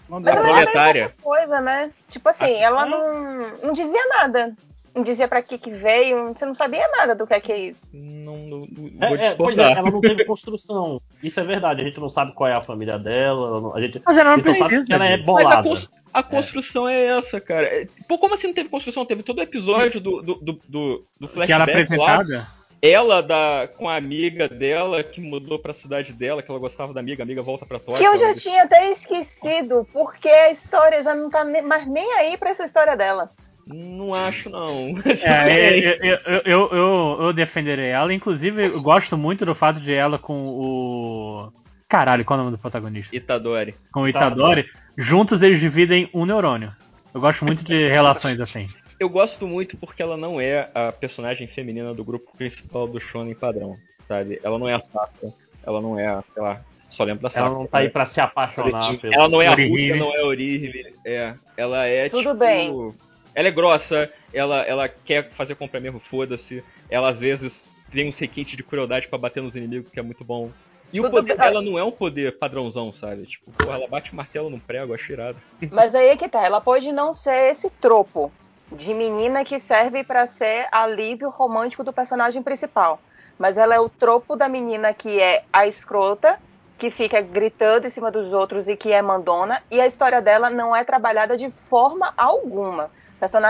Não 0.09 0.19
Mas 0.19 0.25
deve- 0.35 0.38
ela 0.38 0.48
era 0.48 0.51
a 0.51 0.56
mesma 0.58 0.72
Proletária. 0.72 1.16
coisa, 1.22 1.61
né? 1.61 1.91
Tipo 2.09 2.27
assim, 2.30 2.56
ela 2.56 2.85
não, 2.85 3.40
não 3.64 3.74
dizia 3.74 4.06
nada. 4.09 4.53
Não 4.95 5.03
dizia 5.03 5.27
pra 5.27 5.42
que 5.42 5.58
que 5.58 5.72
veio, 5.72 6.27
você 6.34 6.45
não 6.45 6.56
sabia 6.56 6.88
nada 6.90 7.14
do 7.16 7.26
que 7.27 7.34
é 7.34 7.40
que. 7.40 7.76
Não, 7.93 8.38
não, 8.38 8.59
não 8.59 8.68
vou 9.09 9.18
É, 9.18 9.26
é, 9.27 9.35
pois 9.35 9.58
é, 9.58 9.72
ela 9.74 9.90
não 9.92 10.01
teve 10.01 10.26
construção. 10.26 11.01
Isso 11.24 11.40
é 11.40 11.43
verdade. 11.43 11.82
A 11.82 11.84
gente 11.85 12.00
não 12.00 12.09
sabe 12.09 12.34
qual 12.34 12.50
é 12.50 12.53
a 12.53 12.61
família 12.61 12.98
dela. 12.98 13.48
ela 13.48 13.61
não- 13.61 13.76
a 13.76 13.82
gente, 13.82 14.01
Mas 14.06 14.18
ela 14.18 14.34
a 14.34 14.38
não 14.38 14.43
gente 14.43 14.53
só 14.58 14.64
sabe 14.64 14.69
precisa 14.69 14.88
que 14.88 14.93
ela 14.93 15.06
é 15.06 15.18
disso. 15.18 15.32
Mas 15.34 15.45
a, 15.45 15.50
bolada. 15.50 15.69
cons- 15.69 15.90
a 16.14 16.24
construção 16.24 16.88
é. 16.90 17.06
essa, 17.06 17.40
cara. 17.40 17.66
É, 17.66 17.88
Pô, 18.08 18.18
como 18.18 18.34
assim 18.34 18.48
não 18.48 18.53
teve 18.53 18.69
construção? 18.69 19.06
Teve 19.06 19.24
todo 19.24 19.40
o 19.40 19.43
episódio 19.43 20.00
do, 20.01 20.22
do, 20.22 20.35
do, 20.35 20.59
do, 20.68 21.06
do 21.19 21.27
Que 21.27 21.51
era 21.51 21.66
flashback 21.66 21.98
lá. 21.98 22.14
apresentada. 22.16 22.48
Ela 22.82 23.22
da, 23.22 23.68
com 23.77 23.90
a 23.90 23.98
amiga 23.98 24.48
dela 24.48 25.03
que 25.03 25.19
mudou 25.19 25.59
pra 25.59 25.74
cidade 25.74 26.14
dela, 26.14 26.42
que 26.42 26.50
ela 26.50 26.59
gostava 26.59 26.93
da 26.93 27.01
amiga, 27.01 27.22
a 27.22 27.26
amiga 27.26 27.42
volta 27.42 27.66
pra 27.66 27.77
Tóquio. 27.77 27.98
Que 27.98 28.06
eu 28.08 28.18
já 28.18 28.27
ela- 28.27 28.35
tinha 28.35 28.64
até 28.64 28.90
esquecido, 28.92 29.85
porque 29.92 30.30
a 30.30 30.50
história 30.50 31.03
já 31.03 31.14
não 31.14 31.30
tá 31.30 31.43
ne- 31.43 31.61
mais 31.61 31.85
nem 31.85 32.09
aí 32.14 32.38
pra 32.38 32.51
essa 32.51 32.64
história 32.64 32.95
dela. 32.95 33.30
Não 33.70 34.14
acho, 34.14 34.50
não. 34.50 34.96
É, 35.24 35.78
eu, 36.02 36.18
eu, 36.26 36.70
eu, 36.72 37.18
eu, 37.22 37.34
defenderei 37.34 37.90
ela. 37.90 38.14
Inclusive, 38.14 38.66
eu 38.66 38.82
gosto 38.82 39.16
muito 39.16 39.46
do 39.46 39.54
fato 39.54 39.80
de 39.80 39.94
ela 39.94 40.18
com 40.18 40.48
o. 40.48 41.52
Caralho, 41.88 42.26
qual 42.26 42.38
é 42.38 42.42
o 42.42 42.46
nome 42.46 42.58
do 42.58 42.62
protagonista? 42.62 43.16
Itadori. 43.16 43.76
Com 43.92 44.02
o 44.02 44.08
Itadori. 44.08 44.66
Juntos 44.98 45.42
eles 45.42 45.60
dividem 45.60 46.10
um 46.14 46.26
neurônio. 46.26 46.76
Eu 47.14 47.22
gosto 47.22 47.46
muito 47.46 47.64
de 47.64 47.88
relações 47.88 48.40
assim. 48.40 48.68
Eu 49.00 49.10
gosto 49.10 49.48
muito 49.48 49.78
porque 49.78 50.02
ela 50.02 50.18
não 50.18 50.42
é 50.42 50.70
a 50.76 50.92
personagem 50.92 51.48
feminina 51.48 51.94
do 51.94 52.04
grupo 52.04 52.26
principal 52.38 52.88
do 52.88 53.00
Shonen 53.00 53.34
padrão, 53.34 53.74
sabe? 54.08 54.40
Ela 54.44 54.60
não 54.60 54.68
é 54.68 54.74
a 54.74 54.80
Sakura, 54.80 55.32
ela 55.66 55.82
não 55.82 55.98
é 55.98 56.08
a, 56.08 56.24
sei 56.34 56.44
lá, 56.44 56.62
só 56.90 57.04
lembro 57.06 57.24
da 57.24 57.30
Sakura. 57.30 57.50
Ela 57.50 57.60
não 57.60 57.68
tá 57.68 57.78
aí 57.78 57.90
pra 57.90 58.06
se 58.06 58.20
apaixonar 58.20 58.98
pelo. 58.98 59.14
Ela 59.14 59.30
não 59.30 59.42
é 59.42 59.48
a. 59.48 59.52
Ruka, 59.52 59.96
não 59.96 60.14
é 60.14 60.22
a 60.22 60.26
Orihime, 60.26 60.94
é, 61.06 61.34
ela 61.56 61.86
é 61.86 62.10
Tudo 62.10 62.24
tipo... 62.24 62.36
bem. 62.36 62.94
Ela 63.35 63.48
é 63.48 63.51
grossa, 63.51 64.11
ela, 64.33 64.61
ela 64.61 64.90
quer 64.90 65.32
fazer 65.32 65.56
compra 65.56 65.80
mesmo, 65.80 65.99
foda-se. 65.99 66.64
Ela 66.90 67.09
às 67.09 67.19
vezes 67.19 67.64
tem 67.91 68.08
um 68.08 68.11
requinte 68.11 68.56
de 68.56 68.64
crueldade 68.64 69.08
pra 69.08 69.17
bater 69.17 69.41
nos 69.41 69.56
inimigos, 69.56 69.91
que 69.91 69.99
é 69.99 70.03
muito 70.03 70.24
bom. 70.24 70.51
E 70.91 70.99
o 70.99 71.09
poder 71.09 71.38
dela 71.38 71.61
não 71.61 71.77
é 71.77 71.83
um 71.83 71.91
poder 71.91 72.38
padrãozão, 72.40 72.91
sabe? 72.91 73.25
Tipo, 73.25 73.51
porra, 73.51 73.75
ela 73.75 73.88
bate 73.88 74.11
o 74.11 74.16
martelo 74.16 74.49
no 74.49 74.59
prego, 74.59 74.93
acho 74.93 75.11
irado. 75.11 75.40
Mas 75.72 75.93
aí 75.93 76.09
é 76.09 76.17
que 76.17 76.27
tá, 76.27 76.43
ela 76.43 76.59
pode 76.59 76.91
não 76.91 77.14
ser 77.14 77.51
esse 77.51 77.69
tropo 77.69 78.33
de 78.72 78.93
menina 78.93 79.43
que 79.43 79.59
serve 79.59 80.03
pra 80.03 80.27
ser 80.27 80.67
alívio 80.72 81.30
romântico 81.30 81.83
do 81.83 81.93
personagem 81.93 82.41
principal. 82.41 82.99
Mas 83.38 83.58
ela 83.58 83.75
é 83.75 83.80
o 83.80 83.90
tropo 83.90 84.35
da 84.35 84.49
menina 84.49 84.93
que 84.93 85.19
é 85.22 85.43
a 85.53 85.67
escrota, 85.67 86.40
que 86.80 86.90
fica 86.90 87.19
gritando 87.22 87.85
em 87.85 87.90
cima 87.90 88.09
dos 88.09 88.32
outros 88.32 88.69
e 88.69 88.75
que 88.77 88.91
é 88.93 89.01
mandona, 89.01 89.61
e 89.69 89.82
a 89.82 89.85
história 89.85 90.22
dela 90.22 90.49
não 90.49 90.74
é 90.74 90.83
trabalhada 90.83 91.35
de 91.35 91.51
forma 91.51 92.14
alguma. 92.16 92.90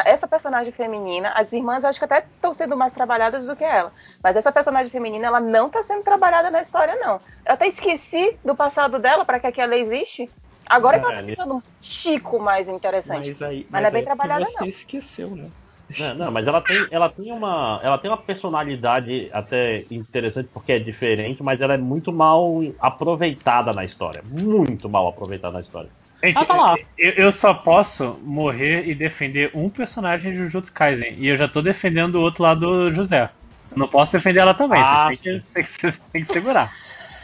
Essa 0.04 0.28
personagem 0.28 0.74
feminina, 0.74 1.30
as 1.36 1.54
irmãs 1.54 1.86
acho 1.86 2.00
que 2.00 2.06
até 2.06 2.26
estão 2.36 2.52
sendo 2.56 2.76
mais 2.76 2.92
trabalhadas 2.92 3.46
do 3.46 3.56
que 3.56 3.64
ela. 3.64 3.94
Mas 4.24 4.36
essa 4.36 4.52
personagem 4.52 4.90
feminina, 4.90 5.28
ela 5.28 5.40
não 5.40 5.68
está 5.68 5.84
sendo 5.84 6.04
trabalhada 6.04 6.50
na 6.50 6.60
história, 6.64 6.96
não. 6.96 7.22
Eu 7.46 7.54
até 7.54 7.68
esqueci 7.68 8.36
do 8.44 8.56
passado 8.56 8.98
dela, 8.98 9.24
para 9.24 9.40
que 9.40 9.46
aquela 9.46 9.78
existe. 9.78 10.28
Agora 10.66 11.00
que 11.00 11.06
ela 11.06 11.14
tá 11.14 11.22
É, 11.22 11.26
ficando 11.26 11.56
um 11.56 11.64
chico 11.80 12.40
mais 12.40 12.68
interessante. 12.68 13.30
Mas 13.30 13.42
aí. 13.44 13.68
Mas 13.70 13.82
não 13.82 13.88
é 13.88 13.92
bem 13.92 14.00
aí 14.00 14.06
trabalhada, 14.06 14.46
você 14.46 14.60
não. 14.60 14.68
esqueceu, 14.68 15.30
né? 15.36 15.50
Não, 15.98 16.14
não, 16.16 16.32
mas 16.32 16.46
ela 16.46 16.62
tem, 16.62 16.88
ela 16.92 17.10
tem 17.10 17.32
uma, 17.32 17.80
ela 17.84 17.98
tem 17.98 18.12
uma 18.12 18.18
personalidade 18.18 19.30
até 19.34 19.84
interessante 19.90 20.50
porque 20.54 20.74
é 20.74 20.80
diferente, 20.80 21.42
mas 21.42 21.62
ela 21.62 21.74
é 21.74 21.78
muito 21.78 22.12
mal 22.12 22.62
aproveitada 22.80 23.74
na 23.74 23.84
história, 23.84 24.22
muito 24.24 24.88
mal 24.90 25.08
aproveitada 25.08 25.54
na 25.54 25.62
história. 25.62 25.90
Gente, 26.24 26.38
Ah, 26.38 26.46
tá 26.46 26.56
lá. 26.56 26.76
Eu, 26.98 27.12
eu 27.14 27.32
só 27.32 27.54
posso 27.54 28.20
morrer 28.24 28.88
e 28.88 28.94
defender 28.94 29.52
um 29.54 29.70
personagem 29.70 30.32
de 30.32 30.38
Jujutsu 30.38 30.74
Kaisen. 30.74 31.16
E 31.18 31.28
eu 31.28 31.38
já 31.38 31.48
tô 31.48 31.62
defendendo 31.62 32.16
o 32.16 32.22
outro 32.22 32.44
lado 32.44 32.60
do 32.60 32.94
José. 32.94 33.30
Eu 33.72 33.78
não 33.78 33.88
posso 33.88 34.12
defender 34.12 34.42
ela 34.42 34.54
também. 34.54 34.82
Ah, 34.84 35.08
vocês, 35.08 35.22
têm 35.22 35.40
que, 35.40 35.46
vocês- 35.48 35.78
vocês 35.80 36.02
têm 36.12 36.24
que 36.26 36.32
segurar. 36.34 36.72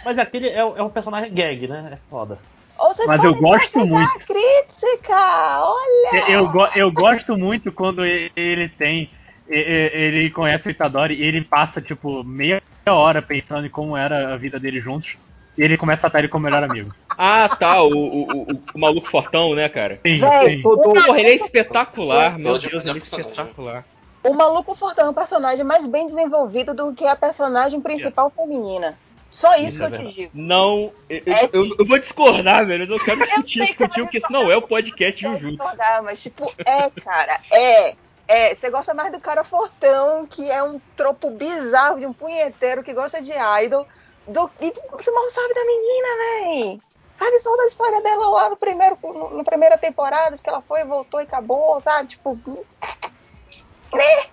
Mas 0.06 0.18
aquele 0.18 0.48
é, 0.48 0.60
é 0.60 0.82
um 0.84 0.90
personagem 0.90 1.34
gag, 1.34 1.68
né? 1.68 1.90
É 1.94 1.98
foda. 2.10 2.38
Mas 3.08 3.24
eu 3.24 3.36
gosto 3.36 3.86
muito. 3.86 4.20
crítica! 4.26 5.62
Olha! 5.62 6.30
Eu, 6.30 6.52
eu, 6.54 6.68
eu 6.76 6.92
gosto 6.92 7.38
muito 7.38 7.72
quando 7.72 8.04
ele 8.06 8.70
tem. 8.70 9.10
Ele 9.48 10.30
conhece 10.32 10.68
o 10.68 10.72
Itadori 10.72 11.14
e 11.14 11.24
ele 11.24 11.42
passa, 11.42 11.80
tipo, 11.80 12.24
meia 12.24 12.62
hora 12.88 13.22
pensando 13.22 13.68
em 13.68 13.70
como 13.70 13.96
era 13.96 14.34
a 14.34 14.38
vida 14.38 14.60
deles 14.60 14.84
juntos. 14.84 15.18
E 15.58 15.64
ele 15.64 15.78
começa 15.78 16.08
a 16.08 16.10
tratar 16.10 16.20
ele 16.20 16.28
como 16.28 16.44
melhor 16.46 16.64
amigo. 16.64 16.94
Ah, 17.18 17.48
tá, 17.48 17.82
o, 17.82 17.90
o, 17.90 18.42
o, 18.42 18.62
o 18.74 18.80
maluco 18.80 19.08
fortão, 19.08 19.56
né, 19.56 19.70
cara? 19.70 20.00
Sim, 20.06 20.16
Gente, 20.16 20.56
sim. 20.58 20.62
Porra, 20.62 21.20
ele 21.20 21.30
é 21.30 21.36
espetacular, 21.36 22.38
meu 22.38 22.58
Deus, 22.58 22.66
mudar 22.66 22.90
ele 22.90 23.00
é 23.00 23.02
espetacular. 23.02 23.86
O 24.26 24.34
Maluco 24.34 24.74
Fortão 24.74 25.06
é 25.06 25.10
um 25.12 25.14
personagem 25.14 25.64
mais 25.64 25.86
bem 25.86 26.08
desenvolvido 26.08 26.74
do 26.74 26.92
que 26.96 27.06
a 27.06 27.16
personagem 27.16 27.80
principal 27.80 28.32
feminina. 28.32 28.98
Só 29.36 29.54
isso, 29.58 29.66
Isso 29.68 29.78
que 29.80 29.84
é 29.84 29.88
eu 29.88 29.92
te 29.92 30.14
digo. 30.16 30.32
Não, 30.34 30.94
eu, 31.10 31.22
eu- 31.26 31.34
É 31.34 31.50
eu- 31.52 31.76
eu 31.78 31.86
vou 31.86 32.00
discordar, 32.00 32.66
velho. 32.66 32.86
Eu 32.86 32.88
não 32.88 32.98
quero 32.98 33.20
discutir 33.20 33.64
isso 33.64 33.76
contigo, 33.76 33.90
vai 33.90 34.04
porque 34.06 34.18
esse 34.20 34.32
não 34.32 34.50
é 34.50 34.56
o 34.56 34.62
podcast 34.62 35.22
Jujutsu. 35.22 35.48
discordar, 35.58 36.04
mas 36.04 36.24
tipo, 36.24 36.54
é, 36.66 36.90
cara, 37.02 37.42
é. 37.52 37.96
É, 38.28 38.56
você 38.56 38.70
gosta 38.70 38.94
mais 38.94 39.12
do 39.12 39.20
cara 39.20 39.44
fortão, 39.44 40.26
que 40.26 40.50
é 40.50 40.64
um 40.64 40.80
tropo 40.96 41.30
bizarro 41.30 42.00
de 42.00 42.06
um 42.06 42.14
punheteiro 42.14 42.82
que 42.82 42.94
gosta 42.94 43.22
de 43.22 43.32
idol, 43.66 43.86
do, 44.26 44.50
e 44.62 44.74
você 44.94 45.12
mal 45.12 45.30
sabe 45.30 45.54
da 45.54 45.64
menina, 45.66 46.08
véi. 46.18 46.82
Sabe 47.20 47.40
só 47.40 47.56
da 47.58 47.68
história 47.68 48.02
dela 48.02 48.30
lá 48.30 48.50
no 48.50 48.56
primeiro, 48.58 48.98
no, 49.04 49.38
na 49.38 49.44
primeira 49.44 49.78
temporada, 49.78 50.38
que 50.38 50.50
ela 50.50 50.62
foi, 50.62 50.84
voltou 50.86 51.20
e 51.20 51.24
acabou, 51.26 51.80
sabe? 51.82 52.08
Tipo. 52.08 52.40
Né? 53.94 54.24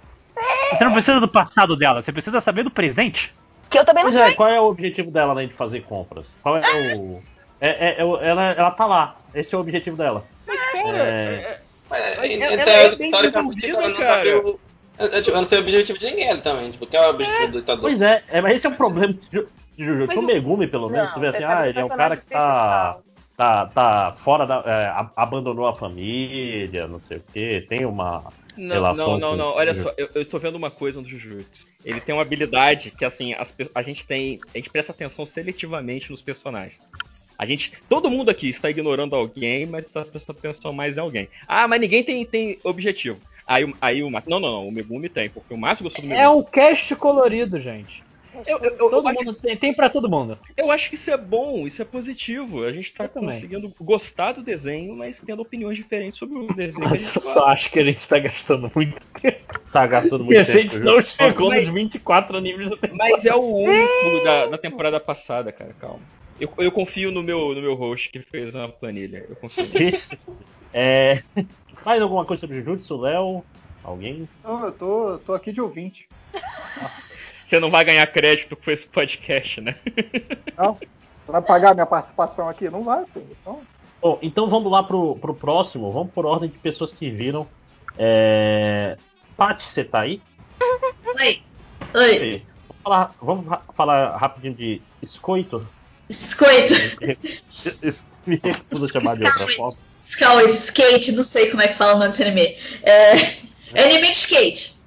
Você 0.72 0.84
não 0.84 0.92
precisa 0.92 1.20
do 1.20 1.28
passado 1.28 1.76
dela, 1.76 2.00
você 2.00 2.12
precisa 2.12 2.40
saber 2.40 2.62
do 2.62 2.70
presente. 2.70 3.34
Que 3.72 3.78
eu 3.78 3.84
também 3.84 4.04
não 4.04 4.10
Pois 4.12 4.22
é, 4.22 4.26
sei. 4.26 4.34
qual 4.36 4.48
é 4.48 4.60
o 4.60 4.64
objetivo 4.64 5.10
dela 5.10 5.32
além 5.32 5.48
de 5.48 5.54
fazer 5.54 5.80
compras? 5.82 6.26
Qual 6.42 6.56
é 6.56 6.94
o. 6.96 7.22
É, 7.60 7.68
é- 7.70 7.94
é 8.00 8.04
o- 8.04 8.16
ela, 8.18 8.42
ela 8.52 8.70
tá 8.70 8.86
lá. 8.86 9.16
Esse 9.34 9.54
é 9.54 9.58
o 9.58 9.60
objetivo 9.60 9.96
dela. 9.96 10.24
Mas, 10.46 10.60
cara, 10.72 10.98
É. 10.98 11.60
Mas, 11.90 12.18
em, 12.24 12.42
ela 12.42 12.54
em 12.54 12.60
é 12.60 12.64
tese, 12.64 12.96
teoricamente, 12.96 13.70
ela 13.70 13.88
não 13.88 13.96
cara. 13.96 14.04
sabe 14.14 14.28
o. 14.34 14.60
Eu, 14.98 15.06
eu, 15.08 15.22
eu 15.22 15.34
não 15.34 15.46
sei 15.46 15.58
o 15.58 15.60
objetivo 15.62 15.98
de 15.98 16.06
ninguém 16.06 16.36
também. 16.38 16.70
Tipo, 16.70 16.86
que 16.86 16.96
é 16.96 17.06
o 17.06 17.10
objetivo 17.10 17.48
do 17.52 17.60
ditador. 17.60 17.80
Pois 17.82 18.00
é, 18.02 18.22
é, 18.30 18.40
mas 18.40 18.56
esse 18.56 18.66
é 18.66 18.70
o 18.70 18.74
problema 18.76 19.12
de 19.12 19.20
Ju- 19.32 19.48
de 19.76 19.84
Jujutsu. 19.84 20.18
O 20.18 20.22
o- 20.22 20.26
Megumi, 20.26 20.66
pelo 20.66 20.88
menos, 20.90 21.08
Não, 21.08 21.14
tu 21.14 21.20
vê 21.20 21.28
assim, 21.28 21.44
ah, 21.44 21.60
o 21.62 21.64
ele 21.66 21.78
é 21.80 21.84
um 21.84 21.88
cara 21.88 22.16
que 22.16 22.26
tá. 22.26 22.98
Tá, 23.34 23.66
tá 23.66 24.12
fora 24.18 24.46
da. 24.46 24.62
é, 24.66 24.92
abandonou 25.16 25.66
a 25.66 25.74
família, 25.74 26.86
não 26.86 27.00
sei 27.00 27.16
o 27.16 27.22
que, 27.32 27.64
tem 27.68 27.84
uma. 27.86 28.22
Não, 28.56 28.74
relação 28.74 29.06
não, 29.12 29.18
não, 29.18 29.30
com- 29.30 29.36
não. 29.36 29.46
Olha 29.54 29.72
só, 29.74 29.90
eu, 29.96 30.08
eu 30.14 30.24
tô 30.26 30.38
vendo 30.38 30.56
uma 30.56 30.70
coisa 30.70 31.00
no 31.00 31.08
Jujutsu. 31.08 31.64
Ele 31.84 32.00
tem 32.00 32.14
uma 32.14 32.22
habilidade 32.22 32.90
que, 32.90 33.04
assim, 33.04 33.34
as 33.34 33.54
a 33.74 33.82
gente 33.82 34.06
tem. 34.06 34.40
A 34.54 34.58
gente 34.58 34.70
presta 34.70 34.92
atenção 34.92 35.26
seletivamente 35.26 36.10
nos 36.10 36.22
personagens. 36.22 36.80
A 37.38 37.44
gente. 37.44 37.72
Todo 37.88 38.10
mundo 38.10 38.30
aqui 38.30 38.48
está 38.48 38.70
ignorando 38.70 39.16
alguém, 39.16 39.66
mas 39.66 39.86
está 39.86 40.04
prestando 40.04 40.38
atenção 40.38 40.72
mais 40.72 40.96
em 40.96 41.00
alguém. 41.00 41.28
Ah, 41.48 41.66
mas 41.66 41.80
ninguém 41.80 42.04
tem, 42.04 42.24
tem 42.24 42.58
objetivo. 42.64 43.20
Aí, 43.46 43.64
o- 43.64 43.76
aí 43.80 44.02
o 44.02 44.10
Márcio. 44.10 44.30
Não, 44.30 44.38
não, 44.38 44.52
não. 44.52 44.68
O 44.68 44.72
Megumi 44.72 45.08
tem, 45.08 45.28
porque 45.28 45.52
o 45.52 45.56
Márcio 45.56 45.82
gostou 45.82 46.02
do 46.02 46.08
Megumi. 46.08 46.24
É 46.24 46.28
um 46.28 46.42
cast 46.42 46.94
colorido, 46.94 47.58
gente. 47.60 48.04
Eu, 48.46 48.58
eu, 48.58 48.70
eu, 48.70 48.76
Todo 48.90 48.94
eu 48.96 49.08
acho- 49.08 49.18
mundo 49.24 49.34
tem, 49.34 49.56
tem 49.56 49.74
pra 49.74 49.90
todo 49.90 50.08
mundo. 50.08 50.38
eu 50.56 50.70
acho 50.70 50.88
que 50.88 50.94
isso 50.94 51.10
é 51.10 51.16
bom, 51.16 51.66
isso 51.66 51.82
é 51.82 51.84
positivo. 51.84 52.64
A 52.64 52.72
gente 52.72 52.92
tá 52.92 53.06
também. 53.06 53.30
conseguindo 53.30 53.72
gostar 53.80 54.32
do 54.32 54.42
desenho, 54.42 54.94
mas 54.96 55.20
tendo 55.24 55.42
opiniões 55.42 55.76
diferentes 55.76 56.18
sobre 56.18 56.38
o 56.38 56.46
desenho. 56.54 56.80
que 56.80 56.86
a 56.86 56.90
Mas 56.90 57.00
gente 57.00 57.16
eu 57.16 57.22
gosta. 57.22 57.40
só 57.40 57.46
acho 57.48 57.70
que 57.70 57.78
a 57.78 57.84
gente 57.84 58.08
tá 58.08 58.18
gastando 58.18 58.70
muito 58.74 58.96
tempo. 59.20 59.60
Tá 59.72 59.86
gastando 59.86 60.22
E 60.24 60.26
muito 60.26 60.40
a 60.40 60.44
gente 60.44 60.70
tempo. 60.70 60.84
não 60.84 61.00
chegou 61.02 61.48
Mas- 61.50 61.64
nos 61.66 61.74
24 61.74 62.36
animes 62.36 62.70
da 62.70 62.76
temporada. 62.76 63.10
Mas 63.12 63.24
é 63.26 63.34
o 63.34 63.40
único 63.54 64.24
da, 64.24 64.46
da 64.46 64.58
temporada 64.58 64.98
passada, 64.98 65.52
cara, 65.52 65.74
calma. 65.78 66.00
Eu, 66.40 66.52
eu 66.58 66.72
confio 66.72 67.12
no 67.12 67.22
meu, 67.22 67.54
no 67.54 67.60
meu 67.60 67.74
host 67.74 68.08
que 68.08 68.20
fez 68.20 68.54
uma 68.54 68.68
planilha. 68.68 69.24
Eu 69.28 69.36
confio. 69.36 69.66
É... 70.74 71.22
Mais 71.84 72.00
alguma 72.00 72.24
coisa 72.24 72.40
sobre 72.40 72.56
Jujutsu, 72.62 72.96
Léo? 72.96 73.44
Alguém? 73.84 74.26
Não, 74.42 74.64
eu 74.64 74.72
tô, 74.72 75.08
eu 75.10 75.18
tô 75.18 75.34
aqui 75.34 75.52
de 75.52 75.60
ouvinte. 75.60 76.08
Você 77.52 77.60
não 77.60 77.70
vai 77.70 77.84
ganhar 77.84 78.06
crédito 78.06 78.56
com 78.56 78.70
esse 78.70 78.86
podcast, 78.86 79.60
né? 79.60 79.76
Não? 80.56 80.78
Vai 81.28 81.42
pagar 81.42 81.74
minha 81.74 81.84
participação 81.84 82.48
aqui? 82.48 82.70
Não 82.70 82.82
vai, 82.82 83.04
pô. 83.04 83.20
Então, 83.30 83.60
Bom, 84.00 84.18
então 84.22 84.48
vamos 84.48 84.72
lá 84.72 84.82
pro, 84.82 85.16
pro 85.16 85.34
próximo. 85.34 85.92
Vamos 85.92 86.14
por 86.14 86.24
ordem 86.24 86.48
de 86.48 86.56
pessoas 86.56 86.94
que 86.94 87.10
viram. 87.10 87.46
É... 87.98 88.96
Paty, 89.36 89.64
você 89.64 89.84
tá 89.84 90.00
aí? 90.00 90.22
Oi. 91.20 91.42
Oi. 91.92 92.42
Vamos 92.70 92.82
falar, 92.82 93.14
vamos 93.20 93.46
falar 93.74 94.16
rapidinho 94.16 94.54
de 94.54 94.80
Escoito? 95.02 95.68
Biscoito. 96.08 96.72
Me 98.24 98.40
recuso 98.42 98.86
a 98.86 98.88
chamar 98.88 99.18
de 99.18 99.24
outra 99.24 99.46
forma. 99.46 99.76
Skull, 100.00 100.48
skate, 100.48 101.12
não 101.12 101.22
sei 101.22 101.50
como 101.50 101.60
é 101.60 101.68
que 101.68 101.74
fala 101.74 101.96
o 101.96 101.98
nome 101.98 102.12
desse 102.12 102.22
anime. 102.22 102.56
É, 102.82 103.14
é 103.74 103.84
anime 103.84 104.06
de 104.06 104.16
skate. 104.16 104.80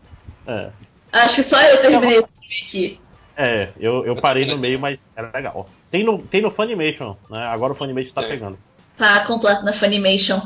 É, 0.48 0.72
Acho 1.16 1.36
que 1.36 1.44
só 1.44 1.62
eu 1.62 1.80
terminei 1.80 2.18
esse 2.18 2.35
aqui. 2.50 3.00
é 3.38 3.70
eu, 3.80 4.06
eu 4.06 4.16
parei 4.16 4.46
no 4.46 4.58
meio, 4.58 4.80
mas 4.80 4.98
era 5.16 5.32
legal. 5.34 5.70
Tem 5.92 6.04
no, 6.04 6.20
tem 6.20 6.42
no 6.42 6.52
Funimation, 6.52 7.16
né? 7.30 7.40
Agora 7.48 7.74
o 7.74 7.76
Funimation 7.76 8.12
tá 8.14 8.24
É. 8.24 8.28
pegando. 8.28 8.58
Tá 8.98 9.20
completo 9.22 9.64
na 9.64 9.74
Funimation. 9.74 10.42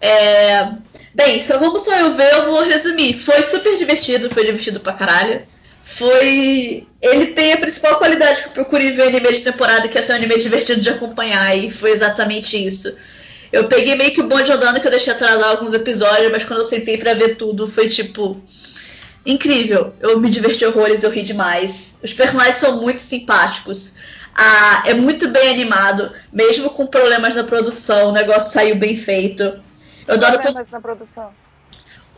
É... 0.00 0.68
Bem, 1.14 1.42
só 1.42 1.58
como 1.58 1.78
só 1.78 1.94
eu 1.96 2.14
ver, 2.14 2.32
eu 2.32 2.44
vou 2.46 2.62
resumir. 2.64 3.14
Foi 3.14 3.42
super 3.42 3.76
divertido, 3.76 4.28
foi 4.30 4.44
divertido 4.44 4.80
pra 4.80 4.92
caralho. 4.92 5.42
Foi. 5.82 6.86
Ele 7.00 7.26
tem 7.28 7.52
a 7.52 7.56
principal 7.58 7.96
qualidade 7.98 8.42
que 8.42 8.48
eu 8.48 8.52
procurei 8.52 8.90
ver 8.90 9.08
anime 9.08 9.32
de 9.32 9.42
temporada, 9.42 9.86
que 9.86 9.96
é 9.98 10.02
ser 10.02 10.12
um 10.12 10.16
anime 10.16 10.38
divertido 10.38 10.80
de 10.80 10.88
acompanhar, 10.90 11.56
e 11.56 11.70
foi 11.70 11.90
exatamente 11.90 12.56
isso. 12.56 12.96
Eu 13.52 13.68
peguei 13.68 13.94
meio 13.94 14.12
que 14.12 14.20
o 14.20 14.26
bonde 14.26 14.50
andando 14.50 14.80
que 14.80 14.86
eu 14.86 14.90
deixei 14.90 15.12
atrasar 15.12 15.50
alguns 15.50 15.72
episódios, 15.74 16.32
mas 16.32 16.42
quando 16.44 16.60
eu 16.60 16.64
sentei 16.64 16.98
pra 16.98 17.14
ver 17.14 17.36
tudo, 17.36 17.68
foi 17.68 17.88
tipo. 17.88 18.42
Incrível. 19.24 19.94
Eu 20.00 20.20
me 20.20 20.28
diverti 20.28 20.64
horrores, 20.64 21.02
eu 21.02 21.10
ri 21.10 21.22
demais. 21.22 21.98
Os 22.02 22.12
personagens 22.12 22.56
são 22.56 22.80
muito 22.80 23.00
simpáticos. 23.00 23.94
Ah, 24.34 24.82
é 24.86 24.94
muito 24.94 25.28
bem 25.28 25.50
animado, 25.50 26.12
mesmo 26.32 26.70
com 26.70 26.86
problemas 26.86 27.34
na 27.34 27.44
produção, 27.44 28.08
o 28.08 28.12
negócio 28.12 28.50
saiu 28.52 28.74
bem 28.74 28.96
feito. 28.96 29.42
Eu 30.06 30.14
adoro 30.14 30.34
Problemas 30.40 30.70
na 30.70 30.80
produção. 30.80 31.30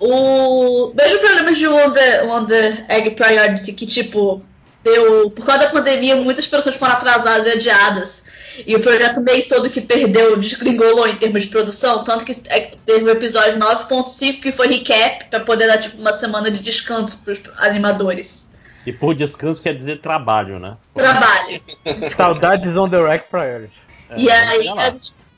o 0.01 0.93
mesmo 0.95 1.19
problemas 1.21 1.59
de 1.59 1.69
Wonder, 1.69 2.27
Wonder 2.27 2.85
Egg 2.89 3.11
Priority, 3.11 3.73
que 3.75 3.87
tipo, 3.87 4.43
deu. 4.83 5.31
Por 5.31 5.45
causa 5.45 5.67
da 5.67 5.71
pandemia, 5.71 6.17
muitas 6.17 6.47
pessoas 6.47 6.75
foram 6.77 6.95
atrasadas 6.95 7.47
e 7.47 7.51
adiadas. 7.51 8.25
E 8.67 8.77
o 8.77 8.81
projeto 8.81 9.21
meio 9.21 9.49
todo 9.49 9.69
que 9.69 9.81
perdeu 9.81 10.37
desgringolou 10.37 11.07
em 11.09 11.17
termos 11.17 11.43
de 11.43 11.49
produção, 11.49 12.05
tanto 12.05 12.25
que 12.25 12.33
é, 12.49 12.73
teve 12.87 13.05
o 13.05 13.11
episódio 13.11 13.59
9.5 13.59 14.41
que 14.41 14.53
foi 14.53 14.69
recap 14.69 15.25
pra 15.31 15.41
poder 15.41 15.67
dar 15.67 15.79
tipo 15.79 16.01
uma 16.01 16.13
semana 16.13 16.51
de 16.51 16.59
descanso 16.61 17.21
pros 17.25 17.41
animadores. 17.59 18.51
E 18.87 18.93
por 18.93 19.15
descanso 19.15 19.61
quer 19.63 19.75
dizer 19.75 20.01
trabalho, 20.01 20.59
né? 20.61 20.77
Trabalho. 20.95 21.61
Saudades 22.17 22.77
on 22.77 22.89
the 22.89 23.01
Rack 23.01 23.29
Priority. 23.31 23.73
É, 24.11 24.15
e 24.21 24.31
aí 24.31 24.69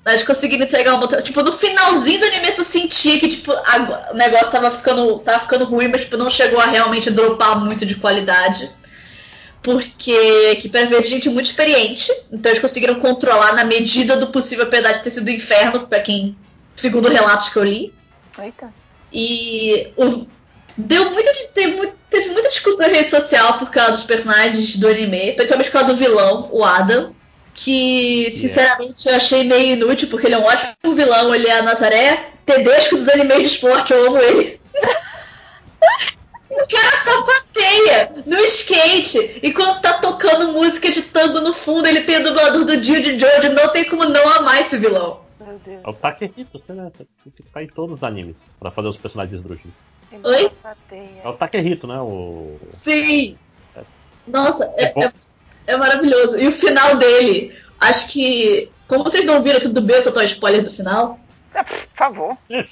eles 0.07 0.23
conseguiram 0.23 0.65
entregar 0.65 0.95
um 0.95 1.01
botão. 1.01 1.21
Tipo, 1.21 1.43
no 1.43 1.53
finalzinho 1.53 2.21
do 2.21 2.27
anime 2.27 2.53
tu 2.53 2.65
sentia 2.65 3.19
que 3.19 3.29
tipo, 3.29 3.53
a- 3.53 4.11
o 4.13 4.17
negócio 4.17 4.51
tava 4.51 4.71
ficando, 4.71 5.19
tava 5.21 5.41
ficando 5.41 5.65
ruim, 5.65 5.89
mas 5.89 6.03
tipo, 6.03 6.17
não 6.17 6.31
chegou 6.31 6.61
a 6.61 6.67
realmente 6.67 7.11
dropar 7.11 7.59
muito 7.59 7.85
de 7.85 7.95
qualidade. 7.97 8.71
Porque 9.63 10.57
que 10.57 10.69
pra 10.69 10.85
ver 10.85 11.03
gente 11.05 11.29
muito 11.29 11.47
experiente, 11.47 12.11
então 12.33 12.51
eles 12.51 12.61
conseguiram 12.63 12.95
controlar 13.01 13.55
na 13.55 13.65
medida 13.65 14.17
do 14.17 14.29
possível, 14.29 14.65
apesar 14.65 14.93
de 14.93 15.03
ter 15.03 15.11
sido 15.11 15.29
inferno, 15.31 15.87
pra 15.87 16.01
quem. 16.01 16.37
Segundo 16.77 17.09
relatos 17.09 17.49
que 17.49 17.57
eu 17.59 17.65
li. 17.65 17.93
Eita. 18.39 18.73
E 19.13 19.89
o- 19.97 20.27
deu 20.77 21.11
muito 21.11 21.33
de 21.33 21.49
ter 21.49 21.67
muito, 21.69 21.95
teve 22.09 22.29
muita 22.31 22.49
discussão 22.49 22.87
na 22.87 22.93
rede 22.93 23.11
social 23.11 23.59
por 23.59 23.71
causa 23.71 23.93
dos 23.93 24.05
personagens 24.05 24.77
do 24.77 24.87
anime, 24.89 25.33
principalmente 25.33 25.71
por 25.71 25.81
causa 25.81 25.89
do 25.89 25.97
vilão, 25.97 26.49
o 26.53 26.65
Adam, 26.65 27.15
que 27.53 28.31
sinceramente 28.31 29.09
eu 29.09 29.17
achei 29.17 29.43
meio 29.43 29.73
inútil, 29.73 30.09
porque 30.09 30.29
ele 30.29 30.37
é 30.37 30.39
um 30.39 30.45
ótimo 30.45 30.95
vilão, 30.95 31.35
ele 31.35 31.49
é 31.49 31.59
a 31.59 31.63
Nazaré 31.63 32.31
Tedesco 32.47 32.95
dos 32.95 33.09
animes 33.09 33.39
de 33.39 33.43
esporte, 33.55 33.93
eu 33.93 34.07
amo 34.07 34.19
ele. 34.19 34.61
O 36.61 36.67
cara 36.69 36.97
sapateia 36.97 38.13
no 38.27 38.37
skate 38.41 39.41
e 39.43 39.53
quando 39.53 39.81
tá 39.81 39.95
tocando 39.95 40.53
música 40.53 40.91
de 40.91 41.03
tango 41.03 41.41
no 41.41 41.53
fundo, 41.53 41.87
ele 41.87 42.03
tem 42.03 42.17
o 42.19 42.25
dublador 42.25 42.65
do 42.65 42.77
Dio 42.77 43.01
de 43.03 43.19
Jojo, 43.19 43.53
não 43.53 43.69
tem 43.69 43.85
como 43.85 44.05
não 44.05 44.29
amar 44.37 44.61
esse 44.61 44.77
vilão. 44.79 45.21
Meu 45.41 45.59
Deus. 45.65 45.81
É 45.85 45.89
o 45.89 45.93
Takehito, 45.93 46.59
você 46.59 46.73
né? 46.73 46.91
Tem 46.97 47.07
que 47.37 47.43
ficar 47.43 47.63
em 47.63 47.69
todos 47.69 47.97
os 47.97 48.03
animes 48.03 48.37
pra 48.59 48.71
fazer 48.71 48.89
os 48.89 48.97
personagens 48.97 49.37
esdrúxulos. 49.41 49.75
Ele 50.11 50.23
Oi? 50.25 50.51
É 51.25 51.29
o 51.29 51.33
Takehito, 51.35 51.87
né? 51.87 51.99
O... 52.01 52.57
Sim! 52.71 53.37
Nossa, 54.27 54.65
é, 54.77 54.85
É 54.97 55.05
é- 55.05 55.13
é 55.69 55.77
maravilhoso. 55.77 56.39
E 56.39 56.49
o 56.49 56.53
final 56.53 56.97
dele, 56.97 57.57
acho 57.81 58.09
que. 58.09 58.71
Como 58.87 59.05
vocês 59.05 59.25
não 59.25 59.43
viram 59.43 59.61
tudo 59.61 59.81
bem, 59.83 59.97
eu 59.97 60.03
só 60.03 60.11
tô 60.11 60.21
spoiler 60.23 60.63
do 60.65 60.71
final. 60.71 61.19
Por 61.53 61.67
favor. 61.95 62.37
É, 62.51 62.65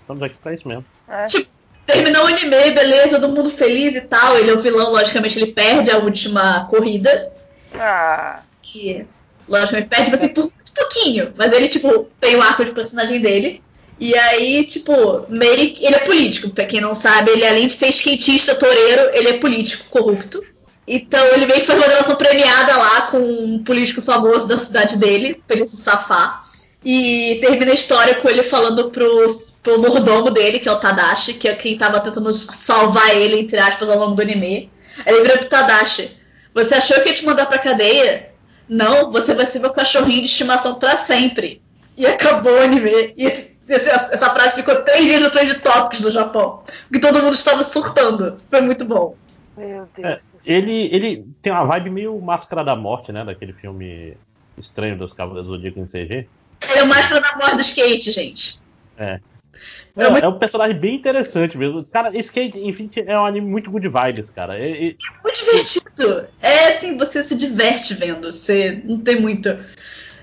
Estamos 0.00 0.22
aqui 0.22 0.36
pra 0.36 0.54
isso 0.54 0.68
mesmo. 0.68 0.84
É. 1.08 1.26
Tipo, 1.26 1.50
terminou 1.86 2.24
o 2.24 2.26
anime, 2.26 2.70
beleza, 2.70 3.20
todo 3.20 3.34
mundo 3.34 3.50
feliz 3.50 3.94
e 3.94 4.00
tal. 4.02 4.38
Ele 4.38 4.50
é 4.50 4.54
o 4.54 4.60
vilão, 4.60 4.90
logicamente, 4.90 5.38
ele 5.38 5.52
perde 5.52 5.90
a 5.90 5.98
última 5.98 6.66
corrida. 6.66 7.30
Ah, 7.74 8.40
E, 8.74 9.04
logicamente, 9.48 9.88
perde 9.88 10.04
tipo 10.04 10.16
assim, 10.16 10.28
por 10.28 10.42
muito 10.44 10.72
pouquinho. 10.74 11.32
Mas 11.36 11.52
ele, 11.52 11.68
tipo, 11.68 12.08
tem 12.20 12.36
o 12.36 12.42
arco 12.42 12.64
de 12.64 12.72
personagem 12.72 13.20
dele. 13.20 13.62
E 13.98 14.16
aí, 14.16 14.64
tipo, 14.64 15.26
meio 15.28 15.74
que. 15.74 15.84
Ele 15.84 15.94
é 15.94 16.00
político, 16.00 16.50
pra 16.50 16.64
quem 16.64 16.80
não 16.80 16.94
sabe, 16.94 17.30
ele 17.30 17.46
além 17.46 17.66
de 17.66 17.72
ser 17.72 17.88
skatista, 17.88 18.54
toureiro, 18.54 19.10
ele 19.14 19.28
é 19.28 19.38
político, 19.38 19.84
corrupto. 19.90 20.42
Então 20.86 21.24
ele 21.28 21.46
meio 21.46 21.60
que 21.60 21.66
faz 21.66 21.78
uma 21.78 21.86
relação 21.86 22.16
premiada 22.16 22.76
lá 22.76 23.02
com 23.02 23.18
um 23.18 23.62
político 23.62 24.02
famoso 24.02 24.48
da 24.48 24.58
cidade 24.58 24.98
dele, 24.98 25.40
pra 25.46 25.56
ele 25.56 25.66
se 25.66 25.76
safar. 25.76 26.48
E 26.84 27.38
termina 27.40 27.70
a 27.70 27.74
história 27.74 28.16
com 28.16 28.28
ele 28.28 28.42
falando 28.42 28.90
pro, 28.90 29.26
pro 29.62 29.80
mordomo 29.80 30.30
dele, 30.30 30.58
que 30.58 30.68
é 30.68 30.72
o 30.72 30.78
Tadashi, 30.80 31.34
que 31.34 31.48
é 31.48 31.54
quem 31.54 31.78
tava 31.78 32.00
tentando 32.00 32.32
salvar 32.32 33.14
ele, 33.16 33.38
entre 33.40 33.58
aspas, 33.58 33.88
ao 33.88 33.98
longo 33.98 34.14
do 34.16 34.22
anime. 34.22 34.70
Aí 35.06 35.14
ele 35.14 35.22
vira 35.22 35.38
pro 35.38 35.48
Tadashi. 35.48 36.16
Você 36.54 36.74
achou 36.74 37.00
que 37.00 37.08
ia 37.10 37.14
te 37.14 37.24
mandar 37.24 37.46
pra 37.46 37.58
cadeia? 37.58 38.30
Não, 38.68 39.10
você 39.10 39.34
vai 39.34 39.46
ser 39.46 39.58
meu 39.60 39.70
cachorrinho 39.70 40.20
de 40.20 40.26
estimação 40.26 40.74
pra 40.78 40.96
sempre. 40.96 41.62
E 41.96 42.06
acabou 42.06 42.52
o 42.52 42.62
anime. 42.62 43.14
E 43.16 43.24
esse- 43.26 43.52
esse- 43.68 43.88
essa 43.88 44.30
frase 44.30 44.54
ficou 44.56 44.76
três 44.82 45.04
dias 45.04 45.20
no 45.22 45.30
trend 45.30 45.54
topics 45.60 46.00
do 46.00 46.10
Japão. 46.10 46.62
Porque 46.88 46.98
todo 46.98 47.22
mundo 47.22 47.34
estava 47.34 47.62
surtando. 47.62 48.40
Foi 48.50 48.60
muito 48.60 48.84
bom. 48.84 49.16
meu 49.56 49.86
Deus 49.94 50.06
É, 50.08 50.14
do 50.16 50.20
céu. 50.22 50.56
ele, 50.56 50.88
ele 50.94 51.26
tem 51.42 51.52
uma 51.52 51.64
vibe 51.64 51.90
meio 51.90 52.18
Máscara 52.20 52.64
da 52.64 52.74
Morte, 52.74 53.12
né? 53.12 53.22
Daquele 53.22 53.52
filme 53.52 54.16
estranho 54.56 54.96
dos 54.96 55.12
Cavaleiros 55.12 55.46
do 55.50 55.56
Zodíaco 55.56 55.78
em 55.80 55.86
CG. 55.86 56.26
Ele 56.70 56.78
é 56.78 56.82
o 56.82 56.86
máscara 56.86 57.20
da 57.20 57.36
morte 57.36 57.56
do 57.56 57.60
skate, 57.60 58.10
gente. 58.12 58.58
É. 58.96 59.20
É 59.96 60.04
É, 60.04 60.10
muito- 60.10 60.24
é 60.24 60.28
um 60.28 60.38
personagem 60.38 60.76
bem 60.78 60.94
interessante 60.96 61.56
mesmo. 61.58 61.84
Cara, 61.84 62.16
Skate 62.18 62.58
Infinity 62.58 63.04
é 63.06 63.18
um 63.18 63.26
anime 63.26 63.46
muito 63.46 63.70
good 63.70 63.86
vibes, 63.88 64.30
cara. 64.34 64.58
E- 64.58 64.88
e- 64.90 64.96
Muito 65.22 65.38
divertido. 65.44 66.26
É 66.40 66.68
assim, 66.68 66.96
você 66.96 67.22
se 67.22 67.34
diverte 67.34 67.92
vendo. 67.94 68.30
Você 68.32 68.80
não 68.84 68.98
tem 68.98 69.20
muito. 69.20 69.48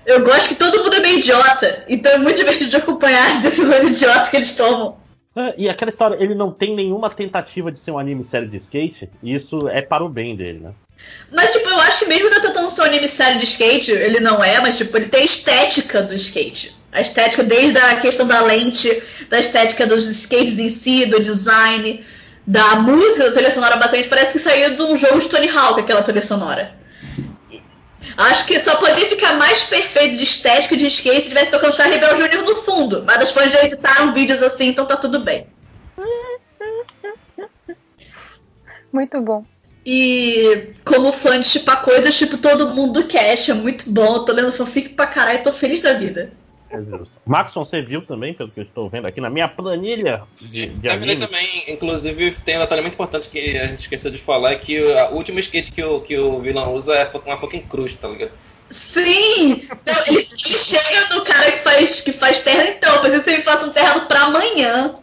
Eu 0.06 0.24
gosto 0.24 0.48
que 0.50 0.56
todo 0.56 0.84
mundo 0.84 0.96
é 0.96 1.00
meio 1.02 1.20
idiota. 1.20 1.84
Então 1.88 2.12
é 2.14 2.18
muito 2.18 2.38
divertido 2.38 2.72
de 2.72 2.78
acompanhar 2.78 3.30
as 3.30 3.38
decisões 3.42 3.96
idiotas 3.98 4.30
que 4.30 4.38
eles 4.38 4.56
tomam. 4.56 4.98
Ah, 5.36 5.54
E 5.56 5.70
aquela 5.70 5.90
história, 5.90 6.18
ele 6.20 6.34
não 6.34 6.52
tem 6.52 6.76
nenhuma 6.76 7.10
tentativa 7.12 7.72
de 7.72 7.78
ser 7.78 7.92
um 7.92 8.00
anime 8.00 8.24
sério 8.24 8.48
de 8.50 8.58
skate, 8.58 9.08
e 9.22 9.36
isso 9.36 9.68
é 9.68 9.80
para 9.82 10.04
o 10.04 10.10
bem 10.10 10.36
dele, 10.36 10.60
né? 10.60 10.72
Mas, 11.32 11.54
tipo, 11.54 11.70
eu 11.70 11.80
acho 11.80 12.00
que 12.00 12.06
mesmo 12.10 12.30
não 12.30 12.42
tentando 12.42 12.72
ser 12.72 12.82
um 12.82 12.86
anime 12.86 13.08
sério 13.08 13.38
de 13.40 13.46
skate, 13.46 13.92
ele 13.92 14.20
não 14.20 14.44
é, 14.44 14.60
mas, 14.60 14.76
tipo, 14.78 14.98
ele 14.98 15.08
tem 15.08 15.22
a 15.22 15.26
estética 15.26 16.02
do 16.02 16.16
skate. 16.16 16.76
A 16.92 17.02
estética 17.02 17.44
desde 17.44 17.78
a 17.78 17.98
questão 17.98 18.28
da 18.28 18.42
lente, 18.42 19.04
da 19.30 19.40
estética 19.40 19.86
dos 19.86 20.06
skates 20.06 20.58
em 20.58 20.70
si, 20.70 21.06
do 21.06 21.20
design, 21.20 22.04
da 22.46 22.78
música, 22.78 23.26
da 23.26 23.32
trilha 23.32 23.52
sonora, 23.52 23.76
basicamente 23.76 24.10
parece 24.10 24.34
que 24.34 24.40
saiu 24.40 24.76
de 24.76 24.82
um 24.82 24.98
jogo 24.98 25.20
de 25.20 25.30
Tony 25.30 25.50
Hawk, 25.50 25.80
aquela 25.80 26.02
trilha 26.02 26.22
sonora. 26.22 26.74
Acho 28.18 28.46
que 28.46 28.60
só 28.60 28.76
poderia 28.76 29.06
ficar 29.06 29.36
mais 29.36 29.64
perfeito 29.64 30.18
de 30.18 30.24
estética 30.24 30.76
de 30.76 30.88
skate 30.88 31.22
se 31.22 31.30
tivesse 31.30 31.52
tocando 31.52 31.76
Charlie 31.76 32.00
Bell 32.00 32.18
Jr. 32.18 32.42
no 32.44 32.56
fundo. 32.56 33.04
Mas 33.06 33.22
as 33.22 33.32
fãs 33.32 33.54
já 33.54 33.64
editaram 33.64 34.14
vídeos 34.14 34.42
assim, 34.42 34.68
então 34.68 34.86
tá 34.86 34.98
tudo 34.98 35.20
bem. 35.20 35.48
Muito 38.92 39.22
bom. 39.22 39.46
E 39.86 40.74
como 40.84 41.12
fã 41.12 41.40
de 41.40 41.48
chipar 41.48 41.82
coisas, 41.82 42.18
tipo 42.18 42.38
todo 42.38 42.76
mundo 42.76 43.08
cash, 43.08 43.50
é 43.50 43.54
muito 43.54 43.90
bom. 43.90 44.26
Tô 44.26 44.34
lendo 44.34 44.52
fanfic 44.52 44.90
pra 44.90 45.08
caralho, 45.08 45.44
tô 45.44 45.54
feliz 45.54 45.82
da 45.82 45.94
vida. 45.94 46.34
É 46.72 46.78
justo. 46.82 47.12
Maxon, 47.26 47.66
você 47.66 47.82
viu 47.82 48.06
também, 48.06 48.34
pelo 48.34 48.52
que 48.52 48.60
eu 48.60 48.64
estou 48.64 48.90
vendo 48.90 49.08
aqui 49.08 49.20
na 49.20 49.30
minha 49.30 49.48
planilha 49.48 50.24
de, 50.40 50.68
de 50.68 50.88
Terminei 50.88 51.16
animes? 51.16 51.26
também, 51.26 51.64
inclusive 51.68 52.32
tem 52.42 52.58
um 52.58 52.62
detalhe 52.62 52.82
muito 52.82 52.94
importante 52.94 53.28
que 53.28 53.58
a 53.58 53.68
gente 53.68 53.80
esqueceu 53.80 54.12
de 54.12 54.20
falar, 54.20 54.52
é 54.52 54.56
que 54.56 54.80
o 54.80 55.16
último 55.16 55.40
skate 55.40 55.72
que 55.72 55.84
o, 55.84 56.00
que 56.02 56.18
o 56.18 56.40
vilão 56.40 56.74
usa 56.74 56.94
é 56.96 57.10
uma 57.26 57.38
fucking 57.38 57.62
cruz, 57.62 57.96
tá 57.96 58.08
ligado? 58.08 58.32
Sim! 58.72 59.68
Não, 59.86 60.06
ele, 60.06 60.30
ele 60.46 60.58
chega 60.58 61.14
no 61.14 61.22
cara 61.24 61.52
que 61.52 61.60
faz, 61.60 62.02
que 62.02 62.12
faz 62.12 62.42
terra, 62.42 62.66
então, 62.66 63.00
preciso 63.00 63.24
que 63.24 63.32
você 63.32 63.38
me 63.38 63.44
faça 63.44 63.66
um 63.66 63.72
terreno 63.72 64.02
pra 64.02 64.22
amanhã. 64.26 64.96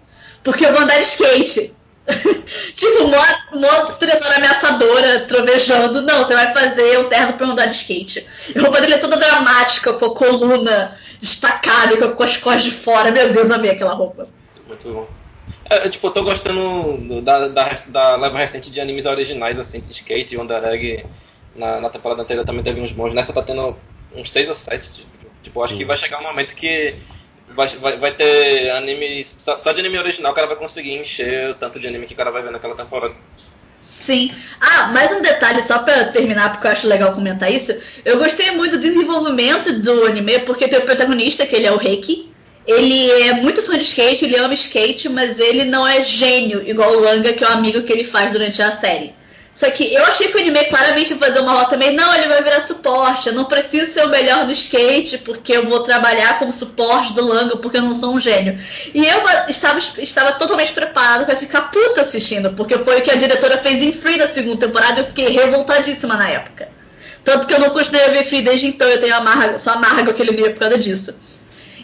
Porque 0.45 0.65
eu 0.65 0.73
vou 0.73 0.83
andar 0.83 0.99
de 0.99 1.03
skate. 1.03 1.75
tipo, 2.77 3.09
mó, 3.09 3.25
mó 3.55 3.87
trilha 3.95 4.17
ameaçadora, 4.37 5.27
trovejando. 5.27 6.03
Não, 6.03 6.25
você 6.25 6.35
vai 6.35 6.53
fazer 6.53 7.01
um 7.01 7.09
terno 7.09 7.33
pra 7.33 7.47
eu 7.47 7.51
andar 7.51 7.67
de 7.67 7.75
skate. 7.75 8.25
E 8.55 8.57
a 8.57 8.63
roupa 8.63 8.81
dele 8.81 8.95
é 8.95 8.99
toda 8.99 9.17
dramática, 9.17 9.93
com 9.95 10.11
coluna 10.11 10.97
destacada 11.21 11.95
e 11.95 12.15
com 12.15 12.23
as 12.23 12.37
costas 12.37 12.65
de 12.65 12.71
fora. 12.71 13.11
Meu 13.11 13.33
Deus, 13.33 13.51
amei 13.51 13.71
aquela 13.71 13.95
roupa. 13.95 14.29
Muito 14.67 14.93
bom. 14.93 15.09
É, 15.69 15.89
tipo, 15.89 16.07
eu 16.07 16.11
tô 16.13 16.23
gostando 16.23 16.97
do- 17.09 17.23
da, 17.23 17.49
da, 17.49 17.69
da 17.89 18.17
leva 18.17 18.39
recente 18.39 18.71
de 18.71 18.81
animes 18.81 19.05
originais, 19.05 19.59
assim, 19.59 19.81
de 19.81 19.91
skate 19.91 20.35
e 20.35 20.39
Wonder 20.39 20.65
Egg. 20.65 21.05
Na, 21.55 21.81
na 21.81 21.89
temporada 21.91 22.23
anterior 22.23 22.45
também 22.45 22.63
teve 22.63 22.81
uns 22.81 22.93
bons. 22.93 23.15
Nessa 23.15 23.33
tá 23.33 23.43
tendo 23.43 23.77
uns 24.15 24.31
6 24.31 24.49
ou 24.49 24.55
7. 24.55 25.07
Tipo, 25.43 25.63
acho 25.63 25.77
que 25.77 25.85
vai 25.85 25.97
chegar 25.97 26.21
um 26.21 26.25
momento 26.25 26.55
que 26.55 26.95
vai, 27.49 27.67
vai, 27.69 27.97
vai 27.97 28.13
ter 28.13 28.71
anime. 28.71 29.25
Só, 29.25 29.59
só 29.59 29.73
de 29.73 29.81
anime 29.81 29.99
original 29.99 30.33
o 30.33 30.35
cara 30.35 30.47
vai 30.47 30.57
conseguir 30.57 30.95
encher 30.95 31.51
o 31.51 31.55
tanto 31.55 31.81
de 31.81 31.87
anime 31.87 32.07
que 32.07 32.15
o 32.15 32.17
cara 32.17 32.31
vai 32.31 32.43
ver 32.43 32.51
naquela 32.53 32.75
temporada. 32.75 33.15
Sim. 34.07 34.31
Ah, 34.61 34.87
mais 34.93 35.11
um 35.11 35.21
detalhe 35.21 35.61
só 35.61 35.81
pra 35.81 36.05
terminar, 36.05 36.53
porque 36.53 36.69
eu 36.69 36.71
acho 36.71 36.87
legal 36.87 37.13
comentar 37.13 37.53
isso. 37.53 37.77
Eu 38.05 38.19
gostei 38.19 38.53
muito 38.53 38.77
do 38.77 38.81
desenvolvimento 38.81 39.81
do 39.81 40.05
anime, 40.05 40.39
porque 40.41 40.69
tem 40.69 40.79
o 40.79 40.83
protagonista, 40.83 41.45
que 41.45 41.57
ele 41.57 41.67
é 41.67 41.73
o 41.73 41.77
Reiki. 41.77 42.31
Ele 42.65 43.11
é 43.23 43.33
muito 43.33 43.65
fã 43.65 43.77
de 43.77 43.83
skate, 43.83 44.25
ele 44.25 44.37
ama 44.37 44.55
skate, 44.55 45.09
mas 45.09 45.41
ele 45.41 45.65
não 45.65 45.85
é 45.85 46.05
gênio, 46.05 46.63
igual 46.69 46.93
o 46.93 47.01
Langa, 47.01 47.33
que 47.33 47.43
é 47.43 47.49
o 47.49 47.53
amigo 47.53 47.83
que 47.83 47.93
ele 47.93 48.05
faz 48.05 48.31
durante 48.31 48.63
a 48.63 48.71
série. 48.71 49.13
Só 49.57 49.71
que 49.71 49.91
eu 49.91 50.05
achei 50.05 50.29
que 50.29 50.37
o 50.37 50.41
anime 50.41 50.67
claramente 50.67 51.15
ia 51.15 51.19
fazer 51.19 51.41
uma 51.41 51.55
rota 51.55 51.79
meio, 51.79 51.95
não, 51.95 52.15
ele 52.15 52.29
vai 52.29 52.43
virar 52.43 52.61
suporte, 52.61 53.29
eu 53.29 53.33
não 53.33 53.47
preciso 53.47 53.91
ser 53.91 54.05
o 54.05 54.11
melhor 54.11 54.45
no 54.45 54.53
skate, 54.53 55.17
porque 55.17 55.57
eu 55.57 55.67
vou 55.67 55.81
trabalhar 55.81 56.39
como 56.39 56.53
suporte 56.53 57.15
do 57.15 57.25
Langa, 57.25 57.57
porque 57.57 57.79
eu 57.79 57.83
não 57.83 57.95
sou 57.95 58.13
um 58.13 58.21
gênio. 58.21 58.61
E 58.93 59.07
eu 59.07 59.23
estava, 59.49 59.79
estava 59.97 60.33
totalmente 60.33 60.75
preparado 60.75 61.25
para 61.25 61.37
ficar 61.37 61.71
puta 61.71 62.03
assistindo, 62.03 62.53
porque 62.53 62.77
foi 62.77 62.99
o 62.99 63.03
que 63.03 63.11
a 63.11 63.15
diretora 63.15 63.57
fez 63.57 63.81
em 63.81 63.95
Free 63.95 64.19
da 64.19 64.27
segunda 64.27 64.59
temporada 64.59 65.01
e 65.01 65.03
eu 65.03 65.07
fiquei 65.07 65.29
revoltadíssima 65.31 66.17
na 66.17 66.29
época. 66.29 66.69
Tanto 67.25 67.47
que 67.47 67.55
eu 67.55 67.59
não 67.59 67.71
continuei 67.71 68.05
a 68.05 68.11
ver 68.11 68.25
Free 68.25 68.43
desde 68.43 68.67
então, 68.67 68.87
eu 68.87 69.01
tenho 69.01 69.17
amarga, 69.17 69.57
sou 69.57 69.73
amarga 69.73 70.11
aquele 70.11 70.33
anime 70.33 70.51
por 70.51 70.59
causa 70.59 70.77
disso. 70.77 71.19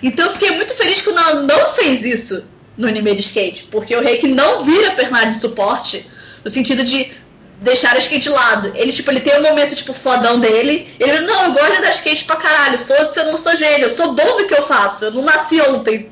Então 0.02 0.26
eu 0.26 0.32
fiquei 0.32 0.50
muito 0.50 0.74
feliz 0.74 1.00
quando 1.00 1.20
ela 1.20 1.40
não 1.40 1.68
fez 1.68 2.04
isso 2.04 2.44
no 2.76 2.86
anime 2.86 3.14
de 3.14 3.22
skate, 3.22 3.64
porque 3.70 3.96
o 3.96 4.02
Reiki 4.02 4.28
não 4.28 4.62
vira 4.62 4.90
personagem 4.90 5.30
de 5.30 5.38
suporte, 5.38 6.06
no 6.44 6.50
sentido 6.50 6.84
de 6.84 7.21
deixar 7.62 7.96
o 7.96 7.98
skate 7.98 8.24
de 8.24 8.28
lado. 8.28 8.72
Ele, 8.74 8.92
tipo, 8.92 9.10
ele 9.10 9.20
tem 9.20 9.38
um 9.38 9.42
momento, 9.42 9.74
tipo, 9.74 9.92
fodão 9.92 10.38
dele. 10.38 10.88
Ele, 10.98 11.20
não, 11.20 11.44
eu 11.44 11.52
gosto 11.52 11.76
de 11.76 11.82
dar 11.82 11.90
skate 11.90 12.24
pra 12.24 12.36
caralho. 12.36 12.78
Fosse, 12.78 13.18
eu 13.18 13.26
não 13.26 13.38
sou 13.38 13.56
gênio. 13.56 13.86
Eu 13.86 13.90
sou 13.90 14.14
bom 14.14 14.36
do 14.36 14.46
que 14.46 14.54
eu 14.54 14.62
faço. 14.62 15.06
Eu 15.06 15.12
não 15.12 15.22
nasci 15.22 15.60
ontem. 15.60 16.10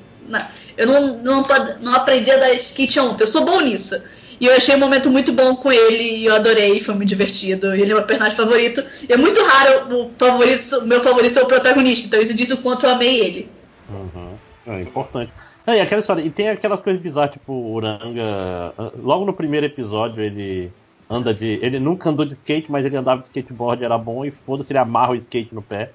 Eu 0.76 0.86
não, 0.86 1.18
não, 1.18 1.46
não 1.80 1.94
aprendi 1.94 2.30
a 2.30 2.36
dar 2.36 2.54
skate 2.54 2.98
ontem. 3.00 3.24
Eu 3.24 3.28
sou 3.28 3.44
bom 3.44 3.60
nisso. 3.60 4.00
E 4.40 4.46
eu 4.46 4.56
achei 4.56 4.74
um 4.74 4.78
momento 4.78 5.10
muito 5.10 5.32
bom 5.32 5.54
com 5.54 5.70
ele 5.70 6.16
e 6.16 6.24
eu 6.24 6.34
adorei, 6.34 6.80
foi 6.80 6.94
muito 6.94 7.10
divertido. 7.10 7.74
Ele 7.74 7.92
é 7.92 7.94
meu 7.94 8.02
personagem 8.04 8.36
favorito. 8.36 8.82
E 9.06 9.12
é 9.12 9.16
muito 9.16 9.38
raro 9.44 9.94
o 9.94 10.10
favorito, 10.16 10.86
meu 10.86 11.02
favorito 11.02 11.34
ser 11.34 11.42
o 11.42 11.46
protagonista, 11.46 12.06
então 12.06 12.22
isso 12.22 12.32
diz 12.32 12.50
o 12.50 12.56
quanto 12.56 12.86
eu 12.86 12.90
amei 12.90 13.20
ele. 13.20 13.50
Uhum. 13.90 14.38
É 14.66 14.80
importante. 14.80 15.30
É, 15.66 15.76
e 15.76 15.80
aquela 15.82 16.00
história, 16.00 16.22
e 16.22 16.30
tem 16.30 16.48
aquelas 16.48 16.80
coisas 16.80 17.02
bizarras, 17.02 17.32
tipo, 17.32 17.52
o 17.52 17.74
Uranga. 17.74 18.72
Logo 18.96 19.26
no 19.26 19.34
primeiro 19.34 19.66
episódio 19.66 20.22
ele 20.22 20.72
anda 21.10 21.34
de. 21.34 21.58
Ele 21.60 21.80
nunca 21.80 22.08
andou 22.08 22.24
de 22.24 22.34
skate, 22.34 22.70
mas 22.70 22.84
ele 22.84 22.97
andava 22.97 23.20
de 23.20 23.26
skateboard, 23.26 23.84
era 23.84 23.98
bom, 23.98 24.24
e 24.24 24.30
foda-se, 24.30 24.72
ele 24.72 24.78
amarra 24.78 25.10
o 25.10 25.16
skate 25.16 25.52
no 25.52 25.60
pé. 25.60 25.90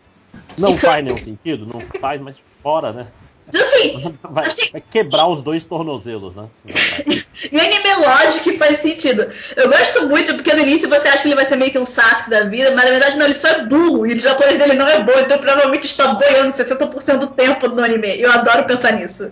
Não 0.58 0.78
faz 0.78 1.04
nenhum 1.04 1.18
sentido, 1.18 1.66
não 1.66 1.80
faz, 1.80 2.22
mas 2.22 2.36
fora, 2.62 2.92
né? 2.92 3.08
Assim, 3.48 4.18
vai, 4.30 4.48
vai 4.72 4.82
quebrar 4.82 5.28
os 5.28 5.42
dois 5.42 5.64
tornozelos, 5.64 6.36
né? 6.36 6.48
E 7.52 7.60
anime 7.60 7.96
Logic 7.96 8.58
faz 8.58 8.80
sentido. 8.80 9.30
Eu 9.56 9.70
gosto 9.70 10.08
muito 10.08 10.34
porque 10.36 10.54
no 10.54 10.62
início 10.62 10.90
você 10.90 11.08
acha 11.10 11.22
que 11.22 11.28
ele 11.28 11.36
vai 11.36 11.46
ser 11.46 11.58
meio 11.58 11.70
que 11.70 11.78
um 11.78 11.86
Sasuke 11.86 12.30
da 12.30 12.46
vida, 12.46 12.72
mas 12.72 12.86
na 12.86 12.92
verdade 12.92 13.18
não, 13.18 13.26
ele 13.26 13.36
só 13.36 13.50
é 13.50 13.66
burro 13.66 14.08
e 14.08 14.14
o 14.14 14.20
japonês 14.20 14.58
dele 14.58 14.74
não 14.74 14.88
é 14.88 15.04
bom, 15.04 15.20
então 15.20 15.38
provavelmente 15.38 15.86
está 15.86 16.14
boiando 16.14 16.54
60% 16.54 17.18
do 17.20 17.28
tempo 17.28 17.68
no 17.68 17.84
anime. 17.84 18.20
Eu 18.20 18.32
adoro 18.32 18.64
pensar 18.66 18.94
nisso. 18.94 19.32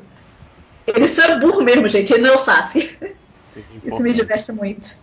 Ele 0.86 1.08
só 1.08 1.24
é 1.24 1.40
burro 1.40 1.62
mesmo, 1.62 1.88
gente, 1.88 2.14
ele 2.14 2.24
não 2.24 2.32
é 2.32 2.36
o 2.36 2.40
Sasuke. 2.40 3.16
Isso 3.86 4.04
me 4.04 4.14
diverte 4.14 4.52
muito. 4.52 4.98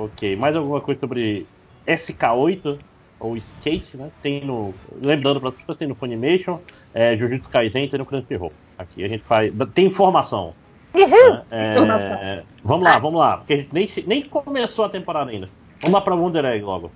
Ok, 0.00 0.34
mais 0.34 0.56
alguma 0.56 0.80
coisa 0.80 0.98
sobre 0.98 1.46
SK8 1.86 2.78
ou 3.18 3.36
Skate, 3.36 3.98
né? 3.98 4.10
Tem 4.22 4.42
no. 4.42 4.74
Lembrando 5.02 5.40
para 5.40 5.50
as 5.50 5.54
pessoas, 5.56 5.76
tem 5.76 5.86
no 5.86 5.94
Funimation, 5.94 6.58
é, 6.94 7.14
Jujutsu 7.18 7.50
Kaisen 7.50 7.86
tem 7.86 7.98
no 7.98 8.06
Crunchyroll. 8.06 8.52
Aqui 8.78 9.04
a 9.04 9.08
gente 9.08 9.22
faz. 9.24 9.52
Tem 9.74 9.86
informação. 9.86 10.54
Né? 10.94 11.44
É, 11.50 12.42
vamos 12.64 12.84
lá, 12.84 12.98
vamos 12.98 13.18
lá, 13.18 13.36
porque 13.36 13.52
a 13.52 13.56
gente 13.56 13.68
nem, 13.72 13.88
nem 14.06 14.22
começou 14.22 14.86
a 14.86 14.88
temporada 14.88 15.30
ainda. 15.30 15.50
Vamos 15.80 15.92
lá 15.92 16.00
pra 16.00 16.14
Wonder 16.14 16.44
Egg 16.46 16.64
logo. 16.64 16.90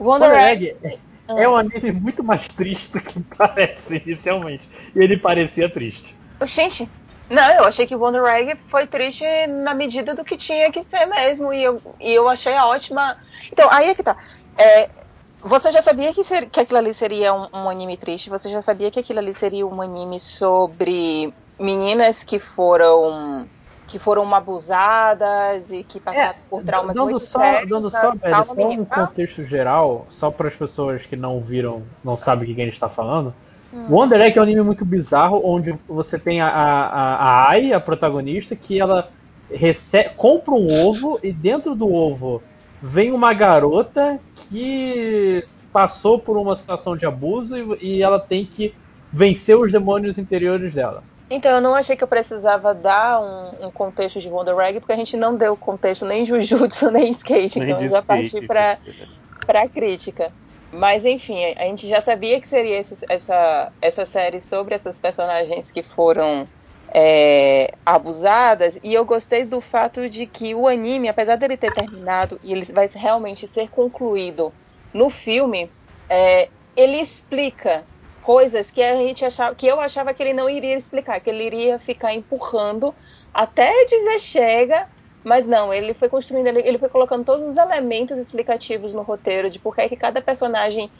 Wonder 0.00 0.30
Egg 0.30 0.76
é 1.28 1.48
um 1.48 1.56
anime 1.56 1.92
muito 1.92 2.24
mais 2.24 2.48
triste 2.48 2.90
do 2.90 3.00
que 3.00 3.20
parece 3.36 4.02
inicialmente. 4.04 4.66
E 4.96 4.98
ele 4.98 5.18
parecia 5.18 5.68
triste. 5.68 6.16
Gente, 6.46 6.88
não, 7.30 7.50
eu 7.52 7.64
achei 7.64 7.86
que 7.86 7.94
o 7.94 8.00
Wonder 8.00 8.24
Egg 8.24 8.58
foi 8.68 8.88
triste 8.88 9.24
na 9.46 9.72
medida 9.72 10.16
do 10.16 10.24
que 10.24 10.36
tinha 10.36 10.70
que 10.72 10.82
ser 10.82 11.06
mesmo. 11.06 11.52
E 11.52 11.62
eu, 11.62 11.80
e 12.00 12.12
eu 12.12 12.28
achei 12.28 12.54
a 12.56 12.66
ótima. 12.66 13.16
Então, 13.52 13.68
aí 13.70 13.90
é 13.90 13.94
que 13.94 14.02
tá. 14.02 14.16
É, 14.58 14.90
você 15.40 15.70
já 15.70 15.80
sabia 15.80 16.12
que, 16.12 16.24
ser, 16.24 16.46
que 16.50 16.58
aquilo 16.58 16.78
ali 16.78 16.92
seria 16.92 17.32
um, 17.32 17.46
um, 17.52 17.70
anime 17.70 17.96
triste? 17.96 18.28
Você 18.28 18.50
já 18.50 18.60
sabia 18.60 18.90
que 18.90 18.98
aquilo 18.98 19.20
ali 19.20 19.32
seria 19.32 19.64
um 19.64 19.80
anime 19.80 20.18
sobre 20.18 21.32
meninas 21.56 22.24
que 22.24 22.40
foram 22.40 23.46
que 23.86 23.98
foram 23.98 24.32
abusadas 24.32 25.68
e 25.68 25.82
que 25.82 25.98
passaram 25.98 26.30
é, 26.30 26.34
por 26.48 26.62
traumas 26.62 26.94
dando 26.94 27.10
muito 27.10 27.26
só, 27.26 27.40
sérios. 27.40 27.68
Dando 27.68 27.90
só, 27.90 28.14
velho, 28.14 28.44
só 28.44 28.54
um 28.54 28.84
contexto 28.84 29.42
geral, 29.44 30.06
só 30.08 30.30
para 30.30 30.46
as 30.46 30.54
pessoas 30.54 31.06
que 31.06 31.16
não 31.16 31.40
viram, 31.40 31.82
não 32.04 32.16
sabem 32.16 32.44
o 32.44 32.54
que 32.54 32.60
a 32.60 32.64
gente 32.64 32.74
está 32.74 32.88
falando. 32.88 33.34
Hum. 33.72 33.86
Wonder 33.88 34.20
Egg 34.20 34.36
é 34.36 34.40
um 34.40 34.44
anime 34.44 34.62
muito 34.62 34.84
bizarro, 34.84 35.40
onde 35.44 35.74
você 35.88 36.18
tem 36.18 36.40
a, 36.40 36.48
a, 36.48 37.14
a 37.14 37.48
Ai, 37.48 37.72
a 37.72 37.80
protagonista, 37.80 38.56
que 38.56 38.80
ela 38.80 39.08
recebe, 39.50 40.10
compra 40.16 40.54
um 40.54 40.86
ovo 40.86 41.18
e 41.22 41.32
dentro 41.32 41.74
do 41.74 41.92
ovo 41.92 42.42
vem 42.82 43.12
uma 43.12 43.32
garota 43.34 44.18
que 44.48 45.44
passou 45.72 46.18
por 46.18 46.36
uma 46.36 46.56
situação 46.56 46.96
de 46.96 47.06
abuso 47.06 47.56
e, 47.56 47.98
e 47.98 48.02
ela 48.02 48.18
tem 48.18 48.44
que 48.44 48.74
vencer 49.12 49.56
os 49.56 49.72
demônios 49.72 50.18
interiores 50.18 50.74
dela. 50.74 51.02
Então, 51.30 51.52
eu 51.52 51.60
não 51.60 51.76
achei 51.76 51.96
que 51.96 52.02
eu 52.02 52.08
precisava 52.08 52.74
dar 52.74 53.20
um, 53.20 53.66
um, 53.66 53.70
contexto 53.70 54.18
de 54.18 54.28
Wonder 54.28 54.58
Egg, 54.58 54.80
porque 54.80 54.92
a 54.92 54.96
gente 54.96 55.16
não 55.16 55.36
deu 55.36 55.56
contexto 55.56 56.04
nem 56.04 56.24
Jujutsu, 56.24 56.90
nem 56.92 57.12
Skate, 57.12 57.60
nem 57.60 57.70
então 57.70 57.82
eu 57.82 57.88
já 57.88 58.02
parti 58.02 58.40
para 58.42 58.78
a 59.48 59.68
crítica. 59.68 60.32
Mas, 60.72 61.04
enfim, 61.04 61.44
a 61.56 61.64
gente 61.64 61.88
já 61.88 62.00
sabia 62.00 62.40
que 62.40 62.48
seria 62.48 62.78
esse, 62.78 62.96
essa, 63.08 63.72
essa 63.80 64.06
série 64.06 64.40
sobre 64.40 64.74
essas 64.74 64.98
personagens 64.98 65.70
que 65.70 65.82
foram 65.82 66.48
é, 66.94 67.72
abusadas, 67.84 68.78
e 68.82 68.94
eu 68.94 69.04
gostei 69.04 69.44
do 69.44 69.60
fato 69.60 70.08
de 70.08 70.26
que 70.26 70.54
o 70.54 70.66
anime, 70.68 71.08
apesar 71.08 71.36
dele 71.36 71.56
ter 71.56 71.72
terminado 71.72 72.38
e 72.42 72.52
ele 72.52 72.64
vai 72.72 72.88
realmente 72.92 73.46
ser 73.48 73.68
concluído 73.68 74.54
no 74.92 75.10
filme, 75.10 75.74
é, 76.08 76.50
ele 76.76 77.00
explica 77.00 77.88
coisas 78.20 78.70
que 78.70 78.82
a 78.82 78.96
gente 78.96 79.24
achava, 79.24 79.54
que 79.54 79.66
eu 79.66 79.80
achava 79.80 80.12
que 80.14 80.22
ele 80.22 80.32
não 80.32 80.48
iria 80.48 80.76
explicar, 80.76 81.20
que 81.20 81.30
ele 81.30 81.44
iria 81.44 81.78
ficar 81.78 82.14
empurrando 82.14 82.94
até 83.32 83.72
dizer 83.86 84.20
chega, 84.20 84.88
mas 85.22 85.46
não, 85.46 85.72
ele 85.72 85.92
foi 85.94 86.08
construindo, 86.08 86.46
ele, 86.46 86.78
foi 86.78 86.88
colocando 86.88 87.24
todos 87.24 87.46
os 87.46 87.56
elementos 87.56 88.18
explicativos 88.18 88.94
no 88.94 89.02
roteiro 89.02 89.50
de 89.50 89.58
por 89.58 89.74
que, 89.74 89.88
que 89.88 89.96
cada 89.96 90.20
personagem, 90.22 90.90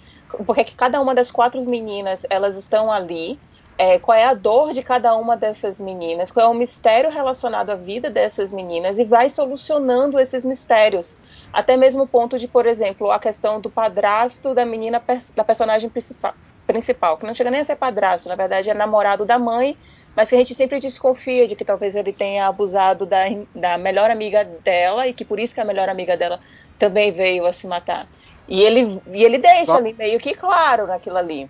por 0.46 0.54
que, 0.54 0.64
que 0.64 0.74
cada 0.74 1.00
uma 1.00 1.14
das 1.14 1.30
quatro 1.30 1.62
meninas 1.62 2.26
elas 2.28 2.56
estão 2.56 2.92
ali, 2.92 3.38
é, 3.78 3.98
qual 3.98 4.16
é 4.18 4.24
a 4.24 4.34
dor 4.34 4.74
de 4.74 4.82
cada 4.82 5.16
uma 5.16 5.38
dessas 5.38 5.80
meninas, 5.80 6.30
qual 6.30 6.46
é 6.46 6.48
o 6.50 6.54
mistério 6.54 7.10
relacionado 7.10 7.70
à 7.70 7.74
vida 7.74 8.10
dessas 8.10 8.52
meninas 8.52 8.98
e 8.98 9.04
vai 9.04 9.30
solucionando 9.30 10.20
esses 10.20 10.44
mistérios. 10.44 11.16
Até 11.50 11.78
mesmo 11.78 12.02
o 12.02 12.06
ponto 12.06 12.38
de, 12.38 12.46
por 12.46 12.66
exemplo, 12.66 13.10
a 13.10 13.18
questão 13.18 13.58
do 13.58 13.70
padrasto 13.70 14.54
da 14.54 14.66
menina, 14.66 15.02
da 15.34 15.42
personagem 15.42 15.88
principal, 15.88 16.34
principal, 16.66 17.16
que 17.16 17.26
não 17.26 17.34
chega 17.34 17.50
nem 17.50 17.62
a 17.62 17.64
ser 17.64 17.76
padrasto, 17.76 18.28
na 18.28 18.34
verdade 18.34 18.68
é 18.68 18.74
namorado 18.74 19.24
da 19.24 19.38
mãe, 19.38 19.78
mas 20.14 20.28
que 20.28 20.34
a 20.34 20.38
gente 20.38 20.54
sempre 20.54 20.80
desconfia 20.80 21.46
de 21.46 21.54
que 21.54 21.64
talvez 21.64 21.94
ele 21.94 22.12
tenha 22.12 22.46
abusado 22.46 23.06
da, 23.06 23.24
da 23.54 23.78
melhor 23.78 24.10
amiga 24.10 24.44
dela 24.44 25.06
e 25.06 25.12
que 25.12 25.24
por 25.24 25.38
isso 25.38 25.54
que 25.54 25.60
a 25.60 25.64
melhor 25.64 25.88
amiga 25.88 26.16
dela 26.16 26.40
também 26.78 27.12
veio 27.12 27.46
a 27.46 27.52
se 27.52 27.66
matar. 27.66 28.08
E 28.48 28.62
ele, 28.62 29.00
e 29.12 29.22
ele 29.22 29.38
deixa 29.38 29.76
ali 29.76 29.92
meio 29.92 30.18
que 30.18 30.34
claro 30.34 30.86
naquilo 30.86 31.16
ali. 31.16 31.48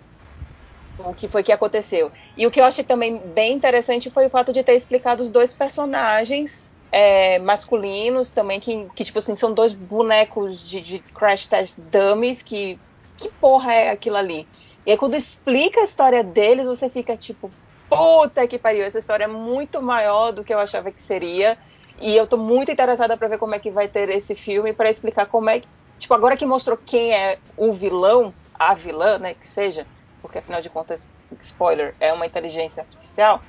O 0.99 1.13
que 1.13 1.27
foi 1.27 1.41
que 1.41 1.51
aconteceu. 1.51 2.11
E 2.37 2.45
o 2.45 2.51
que 2.51 2.61
eu 2.61 2.65
achei 2.65 2.83
também 2.83 3.17
bem 3.17 3.53
interessante 3.53 4.11
foi 4.11 4.27
o 4.27 4.29
fato 4.29 4.53
de 4.53 4.63
ter 4.63 4.75
explicado 4.75 5.23
os 5.23 5.31
dois 5.31 5.51
personagens 5.51 6.63
é, 6.91 7.39
masculinos 7.39 8.31
também, 8.31 8.59
que, 8.59 8.85
que, 8.93 9.03
tipo 9.03 9.17
assim, 9.17 9.35
são 9.35 9.53
dois 9.53 9.73
bonecos 9.73 10.61
de, 10.61 10.81
de 10.81 10.99
Crash 10.99 11.47
Test 11.47 11.79
Dummies, 11.79 12.43
que, 12.43 12.77
que 13.17 13.29
porra 13.29 13.73
é 13.73 13.89
aquilo 13.89 14.17
ali? 14.17 14.47
E 14.85 14.91
aí 14.91 14.97
quando 14.97 15.15
explica 15.15 15.81
a 15.81 15.85
história 15.85 16.23
deles, 16.23 16.67
você 16.67 16.89
fica 16.89 17.15
tipo, 17.15 17.49
puta 17.91 18.47
que 18.47 18.57
pariu, 18.57 18.83
essa 18.85 18.99
história 18.99 19.25
é 19.25 19.27
muito 19.27 19.81
maior 19.81 20.31
do 20.31 20.43
que 20.45 20.53
eu 20.53 20.59
achava 20.59 20.91
que 20.91 21.03
seria. 21.03 21.57
E 21.99 22.15
eu 22.15 22.25
tô 22.25 22.37
muito 22.37 22.71
interessada 22.71 23.17
pra 23.17 23.27
ver 23.27 23.37
como 23.37 23.53
é 23.53 23.59
que 23.59 23.69
vai 23.71 23.87
ter 23.89 24.09
esse 24.09 24.33
filme, 24.35 24.73
pra 24.73 24.89
explicar 24.89 25.25
como 25.27 25.49
é 25.49 25.59
que. 25.59 25.67
Tipo, 25.99 26.13
agora 26.13 26.37
que 26.37 26.45
mostrou 26.45 26.77
quem 26.77 27.13
é 27.13 27.37
o 27.57 27.73
vilão, 27.73 28.33
a 28.57 28.73
vilã, 28.73 29.19
né, 29.19 29.35
que 29.35 29.47
seja, 29.47 29.85
porque 30.21 30.39
afinal 30.39 30.61
de 30.61 30.69
contas, 30.69 31.13
spoiler, 31.41 31.95
é 31.99 32.11
uma 32.13 32.25
inteligência 32.25 32.81
artificial. 32.81 33.43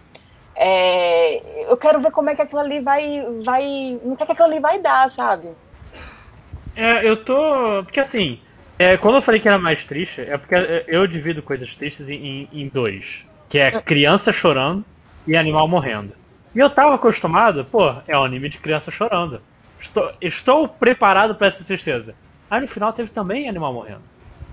é, 0.57 1.71
eu 1.71 1.77
quero 1.79 2.01
ver 2.01 2.11
como 2.13 2.31
é 2.31 2.35
que 2.37 2.43
aquilo 2.43 2.61
ali 2.61 2.81
vai. 2.83 3.23
vai 3.45 3.99
no 4.05 4.17
que, 4.17 4.23
é 4.25 4.27
que 4.27 4.33
aquilo 4.33 4.49
ali 4.49 4.61
vai 4.61 4.81
dar, 4.83 5.11
sabe? 5.13 5.57
É, 6.75 7.09
eu 7.09 7.25
tô. 7.25 7.83
Porque 7.85 8.01
assim, 8.01 8.43
é, 8.79 8.97
quando 8.99 9.17
eu 9.17 9.23
falei 9.23 9.41
que 9.41 9.49
era 9.49 9.59
mais 9.59 9.87
triste, 9.87 10.21
é 10.21 10.37
porque 10.37 10.55
eu 10.89 11.07
divido 11.07 11.43
coisas 11.43 11.75
tristes 11.77 12.09
em, 12.09 12.49
em 12.53 12.69
dois. 12.69 13.32
Que 13.53 13.59
é 13.59 13.83
criança 13.83 14.33
chorando 14.33 14.83
e 15.27 15.37
animal 15.37 15.69
morrendo. 15.69 16.15
E 16.55 16.59
eu 16.59 16.71
tava 16.71 16.95
acostumado, 16.95 17.67
pô, 17.67 17.95
é 18.09 18.17
um 18.17 18.25
anime 18.25 18.49
de 18.49 18.57
criança 18.57 18.91
chorando. 18.91 19.43
Estou, 19.79 20.11
estou 20.23 20.67
preparado 20.67 21.35
para 21.35 21.49
essa 21.49 21.63
tristeza. 21.63 22.15
Aí 22.51 22.63
no 22.63 22.67
final 22.67 22.95
teve 22.95 23.11
também 23.11 23.51
animal 23.51 23.75
morrendo. 23.75 24.01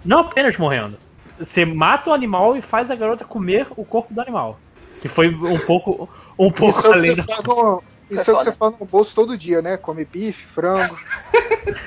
Não 0.04 0.20
apenas 0.20 0.58
morrendo. 0.58 0.98
Você 1.40 1.64
mata 1.64 2.10
o 2.10 2.14
animal 2.14 2.58
e 2.58 2.62
faz 2.62 2.92
a 2.92 2.96
garota 2.98 3.24
comer 3.24 3.68
o 3.78 3.86
corpo 3.86 4.14
do 4.14 4.20
animal. 4.20 4.60
Que 5.00 5.08
foi 5.08 5.34
um 5.34 5.60
pouco, 5.60 6.10
um 6.38 6.52
pouco 6.52 6.80
Isso 6.80 6.88
é 6.88 6.90
o 6.90 6.94
além 6.94 7.16
que 7.16 7.22
do. 7.22 7.26
você 7.26 7.36
faz 7.36 7.48
no, 7.48 7.84
isso 8.12 8.32
é 8.32 8.34
o 8.34 8.38
que 8.38 8.44
você 8.44 8.52
faz 8.52 8.78
no 8.78 8.84
almoço 8.86 9.16
todo 9.16 9.38
dia, 9.38 9.62
né? 9.62 9.78
Come 9.78 10.04
bife, 10.04 10.46
frango. 10.46 10.94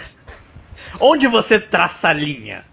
Onde 0.99 1.28
você 1.28 1.60
traça 1.60 2.08
a 2.08 2.12
linha? 2.15 2.65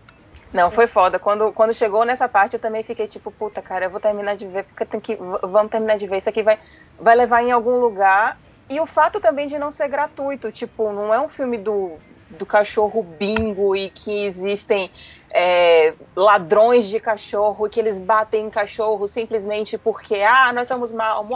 Não, 0.51 0.71
foi 0.71 0.87
foda. 0.87 1.19
Quando, 1.19 1.53
quando 1.53 1.73
chegou 1.73 2.03
nessa 2.03 2.27
parte, 2.27 2.55
eu 2.55 2.59
também 2.59 2.83
fiquei 2.83 3.07
tipo, 3.07 3.31
puta, 3.31 3.61
cara, 3.61 3.85
eu 3.85 3.89
vou 3.89 3.99
terminar 3.99 4.35
de 4.35 4.47
ver, 4.47 4.63
porque 4.63 4.85
tem 4.85 4.99
que. 4.99 5.15
Vamos 5.43 5.71
terminar 5.71 5.97
de 5.97 6.07
ver. 6.07 6.17
Isso 6.17 6.29
aqui 6.29 6.41
vai, 6.41 6.57
vai 6.99 7.15
levar 7.15 7.43
em 7.43 7.51
algum 7.51 7.77
lugar. 7.79 8.37
E 8.67 8.79
o 8.79 8.85
fato 8.85 9.19
também 9.19 9.47
de 9.47 9.57
não 9.57 9.71
ser 9.71 9.87
gratuito, 9.87 10.51
tipo, 10.51 10.91
não 10.91 11.13
é 11.13 11.19
um 11.19 11.29
filme 11.29 11.57
do, 11.57 11.97
do 12.29 12.45
cachorro 12.45 13.01
bingo 13.01 13.75
e 13.75 13.89
que 13.89 14.25
existem 14.25 14.91
é, 15.31 15.93
ladrões 16.15 16.87
de 16.87 16.99
cachorro 16.99 17.65
e 17.65 17.69
que 17.69 17.79
eles 17.79 17.99
batem 17.99 18.45
em 18.45 18.49
cachorro 18.49 19.07
simplesmente 19.07 19.77
porque, 19.77 20.21
ah, 20.21 20.51
nós 20.53 20.67
somos 20.67 20.91
mal. 20.91 21.27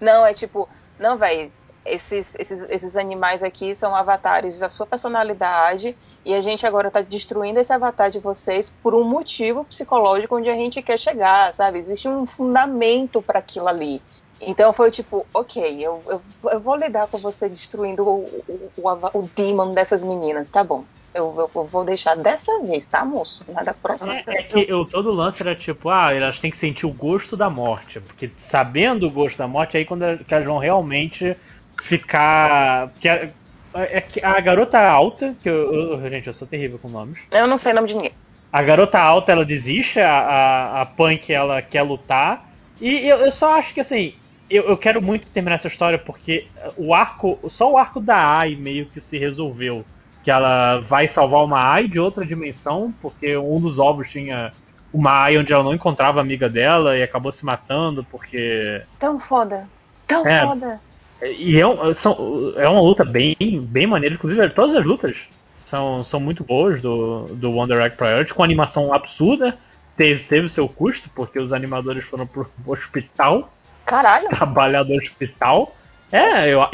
Não, 0.00 0.24
é 0.24 0.34
tipo, 0.34 0.68
não, 0.98 1.16
velho, 1.16 1.52
esses, 1.84 2.34
esses, 2.38 2.62
esses 2.68 2.96
animais 2.96 3.42
aqui 3.42 3.74
são 3.74 3.94
avatares 3.94 4.58
da 4.58 4.68
sua 4.68 4.86
personalidade 4.86 5.96
e 6.24 6.34
a 6.34 6.40
gente 6.40 6.66
agora 6.66 6.88
está 6.88 7.00
destruindo 7.02 7.58
esse 7.60 7.72
avatar 7.72 8.10
de 8.10 8.18
vocês 8.20 8.70
por 8.82 8.94
um 8.94 9.04
motivo 9.04 9.64
psicológico 9.64 10.36
onde 10.36 10.50
a 10.50 10.54
gente 10.54 10.82
quer 10.82 10.98
chegar, 10.98 11.54
sabe? 11.54 11.78
Existe 11.80 12.08
um 12.08 12.26
fundamento 12.26 13.22
para 13.22 13.38
aquilo 13.38 13.68
ali. 13.68 14.04
Então 14.42 14.72
foi 14.72 14.90
tipo, 14.90 15.28
ok, 15.34 15.62
eu, 15.84 16.02
eu, 16.08 16.24
eu 16.52 16.60
vou 16.60 16.74
lidar 16.76 17.08
com 17.08 17.18
você 17.18 17.48
destruindo 17.48 18.06
o, 18.06 18.42
o, 18.48 18.72
o, 18.76 19.18
o 19.20 19.30
demon 19.34 19.74
dessas 19.74 20.02
meninas, 20.02 20.50
tá 20.50 20.64
bom. 20.64 20.86
Eu, 21.12 21.34
eu- 21.38 21.50
eu 21.54 21.66
vou 21.66 21.84
deixar 21.84 22.14
dessa 22.16 22.50
vez, 22.62 22.86
tá, 22.86 23.04
moço? 23.04 23.44
Nada 23.52 23.74
próxima. 23.74 24.14
É, 24.14 24.24
é 24.28 24.42
que 24.44 24.64
eu, 24.70 24.86
todo 24.86 25.10
lance 25.10 25.42
era 25.42 25.54
tipo, 25.56 25.88
ah, 25.90 26.12
elas 26.14 26.40
têm 26.40 26.50
que 26.50 26.56
sentir 26.56 26.86
o 26.86 26.92
gosto 26.92 27.36
da 27.36 27.50
morte. 27.50 28.00
Porque 28.00 28.32
sabendo 28.38 29.08
o 29.08 29.10
gosto 29.10 29.36
da 29.36 29.48
morte, 29.48 29.76
aí 29.76 29.84
quando 29.84 30.02
elas 30.04 30.44
vão 30.46 30.58
realmente 30.58 31.36
ficar. 31.82 32.88
Porque 32.88 33.08
a, 33.08 33.28
é 33.74 34.00
que 34.00 34.24
a 34.24 34.38
garota 34.40 34.78
alta, 34.80 35.34
que 35.42 35.48
eu, 35.48 35.72
eu- 36.00 36.10
Gente, 36.10 36.26
eu 36.26 36.34
sou 36.34 36.46
terrível 36.46 36.78
com 36.78 36.88
nomes. 36.88 37.18
Eu 37.30 37.46
não 37.46 37.58
sei 37.58 37.72
o 37.72 37.74
nome 37.74 37.88
de 37.88 37.94
ninguém. 37.94 38.12
A 38.52 38.62
garota 38.62 38.98
alta 38.98 39.30
ela 39.30 39.44
desiste, 39.44 40.00
a, 40.00 40.10
a, 40.12 40.82
a 40.82 40.86
punk 40.86 41.32
ela 41.32 41.62
quer 41.62 41.82
lutar. 41.82 42.48
E 42.80 43.06
eu, 43.06 43.18
eu 43.18 43.30
só 43.32 43.54
acho 43.58 43.72
que 43.72 43.80
assim, 43.80 44.14
eu, 44.48 44.64
eu 44.64 44.76
quero 44.76 45.00
muito 45.00 45.28
terminar 45.28 45.54
essa 45.54 45.68
história 45.68 45.98
porque 45.98 46.46
o 46.76 46.92
arco, 46.92 47.38
só 47.48 47.70
o 47.70 47.78
arco 47.78 48.00
da 48.00 48.16
Ai 48.16 48.56
meio 48.56 48.86
que 48.86 49.00
se 49.00 49.18
resolveu. 49.18 49.84
Que 50.24 50.30
ela 50.30 50.80
vai 50.80 51.06
salvar 51.08 51.44
uma 51.44 51.60
Ai 51.62 51.86
de 51.88 51.98
outra 52.00 52.26
dimensão, 52.26 52.92
porque 53.00 53.36
um 53.36 53.60
dos 53.60 53.78
ovos 53.78 54.10
tinha 54.10 54.52
uma 54.92 55.12
Ai 55.12 55.38
onde 55.38 55.52
ela 55.52 55.62
não 55.62 55.72
encontrava 55.72 56.18
a 56.18 56.22
amiga 56.22 56.48
dela 56.48 56.96
e 56.98 57.02
acabou 57.02 57.30
se 57.30 57.44
matando 57.44 58.02
porque. 58.10 58.82
Tão 58.98 59.20
foda. 59.20 59.68
Tão 60.08 60.26
É. 60.26 60.44
foda. 60.44 60.80
E 61.22 61.60
é, 61.60 61.94
são, 61.94 62.52
é 62.56 62.68
uma 62.68 62.80
luta 62.80 63.04
bem, 63.04 63.36
bem 63.40 63.86
maneira, 63.86 64.14
inclusive 64.14 64.48
todas 64.50 64.74
as 64.74 64.84
lutas 64.84 65.16
são, 65.56 66.02
são 66.02 66.18
muito 66.18 66.42
boas 66.42 66.80
do, 66.80 67.26
do 67.34 67.52
Wonder 67.52 67.80
Egg 67.80 67.96
Priority, 67.96 68.34
com 68.34 68.42
animação 68.42 68.92
absurda. 68.92 69.56
Teve, 69.96 70.24
teve 70.24 70.48
seu 70.48 70.68
custo, 70.68 71.10
porque 71.14 71.38
os 71.38 71.52
animadores 71.52 72.04
foram 72.04 72.26
pro 72.26 72.50
hospital 72.66 73.52
Caralho. 73.84 74.28
trabalhar 74.28 74.82
do 74.82 74.94
hospital. 74.94 75.76
É, 76.10 76.48
eu, 76.48 76.66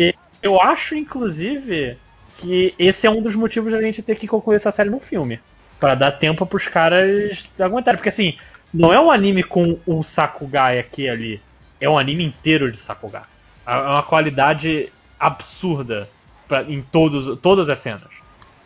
eu 0.43 0.61
acho, 0.61 0.95
inclusive, 0.95 1.99
que 2.39 2.75
esse 2.79 3.07
é 3.07 3.11
um 3.11 3.21
dos 3.21 3.35
motivos 3.35 3.73
da 3.73 3.83
gente 3.83 4.03
ter 4.03 4.17
que 4.17 4.29
concluir 4.29 4.57
essa 4.57 4.71
série 4.71 4.91
num 4.91 5.01
filme. 5.01 5.41
Pra 5.79 5.95
dar 5.95 6.13
tempo 6.13 6.47
pros 6.47 6.69
caras 6.69 7.47
aguentarem. 7.59 7.99
Porque 7.99 8.09
assim, 8.09 8.37
não 8.73 8.93
é 8.93 9.01
um 9.01 9.11
anime 9.11 9.43
com 9.43 9.79
um 9.87 10.03
Sakugai 10.03 10.79
aqui 10.79 11.03
e 11.03 11.09
ali. 11.09 11.43
É 11.79 11.89
um 11.89 11.99
anime 11.99 12.25
inteiro 12.25 12.71
de 12.71 12.79
Sakugai. 12.79 13.25
É 13.67 13.77
uma 13.77 14.03
qualidade 14.03 14.93
absurda 15.19 16.09
pra, 16.47 16.63
em 16.63 16.83
todos, 16.83 17.39
todas 17.41 17.69
as 17.69 17.79
cenas. 17.81 18.11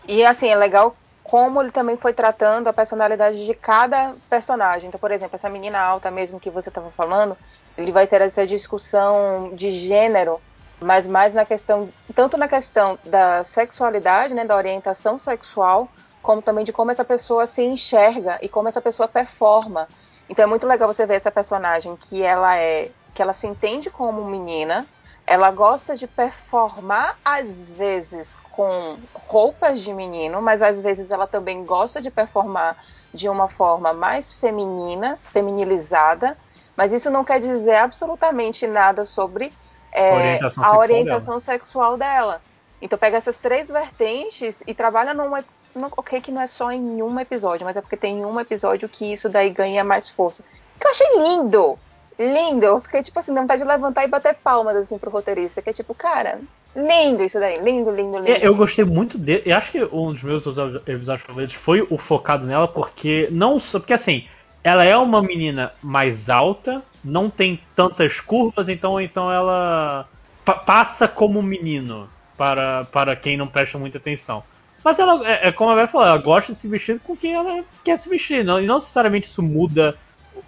E 0.06 0.24
assim, 0.24 0.48
é 0.48 0.56
legal 0.56 0.96
como 1.22 1.62
ele 1.62 1.70
também 1.70 1.96
foi 1.96 2.12
tratando 2.12 2.66
a 2.66 2.72
personalidade 2.72 3.46
de 3.46 3.54
cada 3.54 4.14
personagem. 4.28 4.88
Então, 4.88 4.98
por 4.98 5.12
exemplo, 5.12 5.36
essa 5.36 5.48
menina 5.48 5.78
alta 5.78 6.10
mesmo 6.10 6.40
que 6.40 6.50
você 6.50 6.68
estava 6.68 6.90
falando, 6.90 7.36
ele 7.78 7.92
vai 7.92 8.06
ter 8.06 8.20
essa 8.20 8.44
discussão 8.44 9.52
de 9.54 9.70
gênero, 9.70 10.40
mas 10.80 11.06
mais 11.06 11.32
na 11.32 11.44
questão, 11.44 11.88
tanto 12.14 12.36
na 12.36 12.48
questão 12.48 12.98
da 13.04 13.44
sexualidade, 13.44 14.34
né, 14.34 14.44
da 14.44 14.56
orientação 14.56 15.18
sexual, 15.18 15.88
como 16.20 16.42
também 16.42 16.64
de 16.64 16.72
como 16.72 16.90
essa 16.90 17.04
pessoa 17.04 17.46
se 17.46 17.62
enxerga 17.62 18.38
e 18.42 18.48
como 18.48 18.68
essa 18.68 18.80
pessoa 18.80 19.06
performa. 19.06 19.88
Então 20.28 20.44
é 20.44 20.46
muito 20.46 20.66
legal 20.66 20.92
você 20.92 21.06
ver 21.06 21.14
essa 21.14 21.30
personagem 21.30 21.96
que 21.96 22.22
ela 22.22 22.56
é, 22.56 22.90
que 23.14 23.22
ela 23.22 23.32
se 23.32 23.47
entende 23.47 23.90
como 23.90 24.24
menina, 24.24 24.86
ela 25.26 25.50
gosta 25.50 25.97
de 25.97 26.06
performar 26.06 27.16
às 27.24 27.70
vezes 27.72 28.34
com 28.52 28.98
roupas 29.14 29.80
de 29.80 29.92
menino, 29.92 30.40
mas 30.42 30.62
às 30.62 30.82
vezes 30.82 31.10
ela 31.10 31.26
também 31.26 31.64
gosta 31.64 32.00
de 32.00 32.10
performar 32.10 32.76
de 33.12 33.28
uma 33.28 33.48
forma 33.48 33.92
mais 33.92 34.34
feminina, 34.34 35.18
feminilizada. 35.32 36.36
Mas 36.76 36.92
isso 36.92 37.10
não 37.10 37.24
quer 37.24 37.40
dizer 37.40 37.76
absolutamente 37.76 38.66
nada 38.66 39.05
sobre 39.05 39.52
é, 39.92 40.14
Orientação 40.14 40.62
a 40.62 40.66
sexual 40.66 40.78
orientação 40.80 41.40
sexual 41.40 41.97
dela. 41.97 42.42
Então 42.80 42.98
pega 42.98 43.18
essas 43.18 43.39
três 43.39 43.68
vertentes 43.68 44.62
e 44.66 44.74
trabalha 44.74 45.12
num 45.12 45.36
ep- 45.36 45.47
no- 45.74 45.90
ok 45.97 46.20
que 46.20 46.32
não 46.32 46.40
é 46.40 46.47
só 46.47 46.70
em 46.72 47.02
um 47.02 47.20
episódio, 47.20 47.64
mas 47.66 47.76
é 47.76 47.80
porque 47.82 47.97
tem 47.97 48.24
um 48.24 48.40
episódio 48.40 48.89
que 48.89 49.12
isso 49.12 49.28
daí 49.28 49.50
ganha 49.50 49.84
mais 49.84 50.08
força. 50.08 50.42
Que 50.80 50.86
eu 50.86 50.90
achei 50.90 51.18
lindo! 51.18 51.78
Lindo! 52.20 52.66
Eu 52.66 52.81
fiquei 52.82 53.02
tipo 53.02 53.18
assim, 53.18 53.32
dá 53.32 53.40
vontade 53.40 53.62
de 53.62 53.68
levantar 53.68 54.05
e 54.05 54.08
bater 54.08 54.34
palmas 54.34 54.76
assim 54.76 54.99
pro 54.99 55.10
roteirista, 55.10 55.62
que 55.62 55.70
é 55.70 55.73
tipo, 55.73 55.94
cara, 55.94 56.39
lindo 56.76 57.24
isso 57.24 57.40
daí, 57.40 57.58
lindo, 57.62 57.90
lindo, 57.90 58.18
lindo. 58.18 58.31
É, 58.31 58.47
eu 58.47 58.55
gostei 58.55 58.84
muito 58.84 59.16
dele. 59.16 59.42
Eu 59.47 59.57
acho 59.57 59.70
que 59.73 59.82
um 59.84 60.12
dos 60.12 60.23
meus 60.23 60.44
episódios 60.86 61.26
favoritos 61.26 61.55
foi 61.55 61.86
o 61.89 61.97
focado 61.97 62.47
nela, 62.47 62.68
porque 62.68 63.26
não 63.31 63.58
só. 63.58 63.78
Porque 63.78 63.94
assim, 63.94 64.26
ela 64.62 64.84
é 64.84 64.94
uma 64.97 65.23
menina 65.23 65.73
mais 65.82 66.28
alta, 66.28 66.82
não 67.02 67.31
tem 67.31 67.58
tantas 67.74 68.20
curvas, 68.20 68.68
então, 68.68 69.00
então 69.00 69.32
ela 69.32 70.07
pa- 70.44 70.55
passa 70.57 71.08
como 71.08 71.39
um 71.39 71.42
menino 71.42 72.07
para, 72.36 72.84
para 72.84 73.16
quem 73.16 73.36
não 73.36 73.47
presta 73.47 73.78
muita 73.78 73.97
atenção. 73.97 74.44
Mas 74.84 74.99
ela, 74.99 75.26
é, 75.26 75.49
é 75.49 75.52
como 75.52 75.70
a 75.70 75.74
Vera 75.74 75.89
falou, 75.89 76.07
ela 76.07 76.18
gosta 76.18 76.52
de 76.52 76.58
se 76.58 76.68
vestir 76.68 77.00
com 77.00 77.16
quem 77.16 77.34
ela 77.34 77.65
quer 77.84 77.99
se 77.99 78.08
vestir. 78.08 78.44
Não, 78.44 78.60
e 78.60 78.66
não 78.66 78.76
necessariamente 78.76 79.26
isso 79.28 79.42
muda 79.42 79.97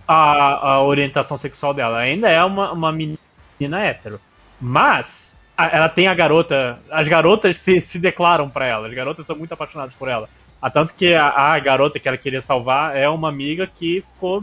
a, 0.06 0.72
a 0.74 0.82
orientação 0.82 1.36
sexual 1.38 1.74
dela. 1.74 1.98
Ainda 1.98 2.28
é 2.28 2.42
uma, 2.44 2.72
uma 2.72 2.92
menina 2.92 3.80
hétero. 3.84 4.20
Mas 4.60 5.34
a- 5.56 5.68
ela 5.68 5.88
tem 5.88 6.06
a 6.08 6.14
garota. 6.14 6.78
As 6.90 7.08
garotas 7.08 7.56
se, 7.58 7.80
se 7.80 7.98
declaram 7.98 8.48
pra 8.48 8.66
ela. 8.66 8.88
As 8.88 8.94
garotas 8.94 9.26
são 9.26 9.36
muito 9.36 9.52
apaixonadas 9.52 9.94
por 9.94 10.08
ela. 10.08 10.28
A 10.60 10.70
tanto 10.70 10.94
que 10.94 11.14
a, 11.14 11.28
a 11.28 11.58
garota 11.58 11.98
que 11.98 12.06
ela 12.08 12.16
queria 12.16 12.40
salvar 12.42 12.96
é 12.96 13.08
uma 13.08 13.28
amiga 13.28 13.66
que 13.66 14.02
ficou 14.02 14.42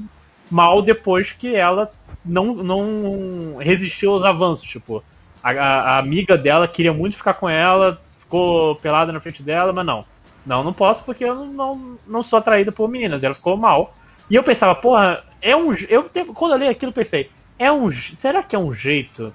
mal 0.50 0.82
depois 0.82 1.32
que 1.32 1.56
ela 1.56 1.92
não, 2.26 2.54
não 2.56 3.58
resistiu 3.58 4.12
aos 4.14 4.24
avanços. 4.26 4.68
Tipo, 4.68 5.04
a, 5.42 5.52
a- 5.52 5.98
amiga 6.00 6.38
dela 6.38 6.68
queria 6.68 6.94
muito 6.94 7.16
ficar 7.18 7.34
com 7.36 7.50
ela, 7.50 8.02
ficou 8.18 8.76
pelada 8.76 9.12
na 9.12 9.20
frente 9.20 9.42
dela, 9.44 9.72
mas 9.74 9.86
não. 9.86 10.06
Não, 10.46 10.64
não 10.64 10.74
posso 10.74 11.04
porque 11.04 11.24
eu 11.24 11.36
não, 11.46 11.98
não 12.08 12.24
sou 12.24 12.40
atraída 12.40 12.72
por 12.72 12.90
meninas. 12.90 13.24
Ela 13.24 13.34
ficou 13.36 13.56
mal. 13.58 13.94
E 14.30 14.36
eu 14.36 14.44
pensava, 14.44 14.76
porra, 14.76 15.24
é 15.42 15.56
um. 15.56 15.74
Eu, 15.88 16.10
quando 16.34 16.54
eu 16.54 16.58
li 16.58 16.68
aquilo, 16.68 16.92
pensei, 16.92 17.30
é 17.58 17.72
um. 17.72 17.92
Será 17.92 18.44
que 18.44 18.56
é 18.56 18.60
um 18.60 18.74
jeito? 18.74 19.34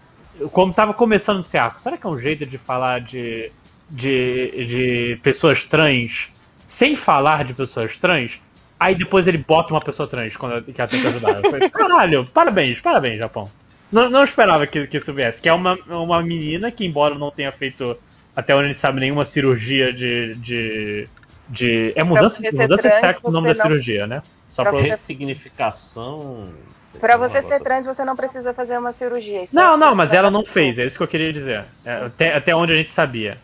Como 0.52 0.72
tava 0.72 0.92
começando 0.92 1.40
esse 1.40 1.56
arco, 1.56 1.80
será 1.80 1.96
que 1.96 2.06
é 2.06 2.08
um 2.08 2.18
jeito 2.18 2.44
de 2.44 2.58
falar 2.58 3.00
de, 3.00 3.52
de, 3.88 4.66
de 4.66 5.20
pessoas 5.22 5.64
trans 5.64 6.28
sem 6.66 6.96
falar 6.96 7.44
de 7.44 7.54
pessoas 7.54 7.96
trans? 7.98 8.40
Aí 8.78 8.94
depois 8.94 9.26
ele 9.26 9.38
bota 9.38 9.72
uma 9.72 9.80
pessoa 9.80 10.08
trans 10.08 10.36
quando 10.36 10.62
que 10.64 10.80
ela 10.80 10.90
tenta 10.90 11.08
ajudar. 11.08 11.44
Eu 11.44 11.50
falei, 11.50 11.70
caralho, 11.70 12.26
parabéns, 12.26 12.80
parabéns, 12.80 13.18
Japão. 13.18 13.50
Não, 13.92 14.10
não 14.10 14.24
esperava 14.24 14.66
que, 14.66 14.86
que 14.88 14.96
isso 14.96 15.12
viesse. 15.12 15.40
Que 15.40 15.48
é 15.48 15.52
uma, 15.52 15.78
uma 15.86 16.20
menina 16.22 16.70
que, 16.72 16.84
embora 16.84 17.14
não 17.14 17.30
tenha 17.30 17.52
feito, 17.52 17.96
até 18.34 18.54
onde 18.54 18.64
a 18.64 18.68
gente 18.68 18.80
sabe, 18.80 19.00
nenhuma 19.00 19.24
cirurgia 19.24 19.92
de. 19.92 20.34
de, 20.34 21.08
de 21.48 21.92
é 21.94 22.02
mudança, 22.02 22.42
mudança 22.42 22.82
trans, 22.82 22.94
de 22.94 23.00
sexo 23.00 23.20
o 23.22 23.30
nome 23.30 23.48
da 23.48 23.54
não... 23.54 23.62
cirurgia, 23.62 24.06
né? 24.06 24.22
Só 24.54 24.62
pra, 24.62 24.70
pra 24.70 24.80
ressignificação. 24.82 26.52
Pra 27.00 27.16
você 27.16 27.42
ser 27.42 27.60
trans, 27.60 27.86
você 27.86 28.04
não 28.04 28.14
precisa 28.14 28.54
fazer 28.54 28.78
uma 28.78 28.92
cirurgia. 28.92 29.48
Não, 29.52 29.76
não, 29.76 29.96
mas 29.96 30.12
ela 30.12 30.30
não 30.30 30.46
fez, 30.46 30.78
é 30.78 30.84
isso 30.84 30.96
que 30.96 31.02
eu 31.02 31.08
queria 31.08 31.32
dizer. 31.32 31.64
É, 31.84 32.06
até, 32.06 32.36
até 32.36 32.54
onde 32.54 32.72
a 32.72 32.76
gente 32.76 32.92
sabia. 32.92 33.36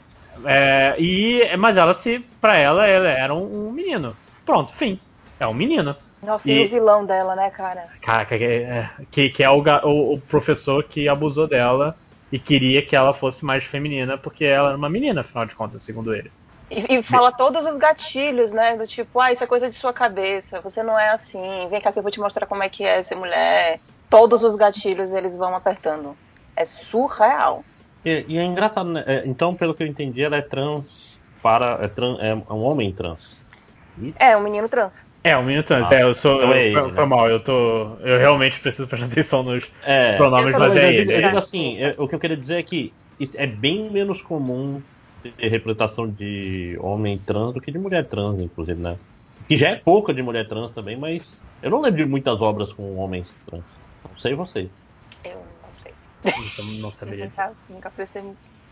É, 0.44 0.94
e, 1.00 1.56
mas 1.56 1.76
ela 1.76 1.94
se. 1.94 2.20
Pra 2.40 2.56
ela, 2.56 2.86
ela 2.86 3.08
era 3.08 3.34
um, 3.34 3.66
um 3.66 3.72
menino. 3.72 4.16
Pronto, 4.46 4.72
fim. 4.72 5.00
É 5.40 5.48
um 5.48 5.52
menino. 5.52 5.96
Nossa, 6.22 6.48
e, 6.48 6.62
e, 6.62 6.66
o 6.66 6.70
vilão 6.70 7.04
dela, 7.04 7.34
né, 7.34 7.50
cara? 7.50 7.88
Cara, 8.00 8.24
que, 8.24 8.34
é, 8.34 8.88
que, 9.10 9.30
que 9.30 9.42
é 9.42 9.50
o, 9.50 9.64
o, 9.82 10.14
o, 10.14 10.20
professor 10.20 10.84
que 10.84 11.08
abusou 11.08 11.48
dela 11.48 11.96
e 12.30 12.38
queria 12.38 12.82
que 12.82 12.94
ela 12.94 13.12
fosse 13.12 13.44
mais 13.44 13.64
feminina, 13.64 14.16
porque 14.16 14.44
ela 14.44 14.68
era 14.68 14.78
uma 14.78 14.88
menina, 14.88 15.22
afinal 15.22 15.44
de 15.44 15.56
contas, 15.56 15.82
segundo 15.82 16.14
ele. 16.14 16.30
E, 16.70 16.98
e, 16.98 17.02
fala 17.02 17.32
todos 17.32 17.66
os 17.66 17.76
gatilhos, 17.76 18.52
né? 18.52 18.76
Do 18.76 18.86
tipo, 18.86 19.18
ah, 19.18 19.32
isso 19.32 19.42
é 19.42 19.46
coisa 19.46 19.68
de 19.68 19.74
sua 19.74 19.92
cabeça, 19.92 20.60
você 20.60 20.82
não 20.82 20.96
é 20.96 21.10
assim, 21.10 21.66
vem 21.68 21.80
cá 21.80 21.90
que 21.90 21.98
eu 21.98 22.02
vou 22.02 22.12
te 22.12 22.20
mostrar 22.20 22.46
como 22.46 22.62
é 22.62 22.68
que 22.68 22.84
é 22.84 23.02
ser 23.02 23.16
mulher. 23.16 23.80
Todos 24.08 24.44
os 24.44 24.54
gatilhos 24.54 25.12
eles 25.12 25.36
vão 25.36 25.54
apertando. 25.54 26.16
É 26.54 26.64
surreal. 26.64 27.64
E, 28.04 28.24
e 28.28 28.38
é 28.38 28.44
engraçado, 28.44 28.88
né? 28.88 29.04
É, 29.06 29.22
então, 29.26 29.54
pelo 29.54 29.74
que 29.74 29.82
eu 29.82 29.86
entendi, 29.86 30.22
ela 30.22 30.36
é 30.36 30.42
trans 30.42 31.18
para. 31.42 31.78
É, 31.82 31.88
trans, 31.88 32.18
é 32.20 32.34
um 32.34 32.62
homem 32.62 32.92
trans. 32.92 33.36
Isso? 33.98 34.14
É, 34.18 34.36
um 34.36 34.42
menino 34.42 34.68
trans. 34.68 35.04
É, 35.22 35.36
um 35.36 35.42
menino 35.42 35.62
trans. 35.62 35.90
Ah, 35.90 35.96
é, 35.96 36.02
eu 36.02 36.14
sou. 36.14 36.36
Então 36.36 36.52
é 36.52 36.66
ele, 36.66 36.74
foi, 36.74 36.92
né? 36.92 37.04
mal, 37.04 37.28
eu 37.28 37.40
tô. 37.40 37.96
Eu 38.00 38.18
realmente 38.18 38.58
preciso 38.60 38.88
prestar 38.88 39.06
atenção 39.06 39.42
nos 39.42 39.70
é, 39.84 40.16
pronomes, 40.16 40.56
mas 40.56 40.76
é 40.76 40.94
ele. 40.94 41.14
Eu 41.14 41.22
digo 41.22 41.38
assim, 41.38 41.82
é, 41.82 41.94
o 41.98 42.08
que 42.08 42.14
eu 42.14 42.20
queria 42.20 42.36
dizer 42.36 42.58
é 42.58 42.62
que 42.62 42.94
é 43.34 43.46
bem 43.46 43.90
menos 43.90 44.22
comum 44.22 44.80
ter 45.22 45.48
representação 45.48 46.08
de 46.08 46.78
homem 46.80 47.18
trans 47.18 47.54
do 47.54 47.60
que 47.60 47.70
de 47.70 47.78
mulher 47.78 48.06
trans, 48.06 48.40
inclusive, 48.40 48.80
né? 48.80 48.96
Que 49.48 49.56
já 49.56 49.68
é 49.68 49.76
pouca 49.76 50.14
de 50.14 50.22
mulher 50.22 50.46
trans 50.46 50.72
também, 50.72 50.96
mas 50.96 51.36
eu 51.62 51.70
não 51.70 51.80
lembro 51.80 51.98
de 51.98 52.10
muitas 52.10 52.40
obras 52.40 52.72
com 52.72 52.96
homens 52.96 53.36
trans. 53.46 53.66
Não 54.08 54.18
sei 54.18 54.34
vocês. 54.34 54.68
Eu 55.24 55.36
não 55.36 55.80
sei. 55.80 55.92
Então 56.24 56.64
não 56.64 56.90
saberia 56.90 57.26
nunca, 57.26 57.52
nunca 57.68 57.90
prestei 57.90 58.22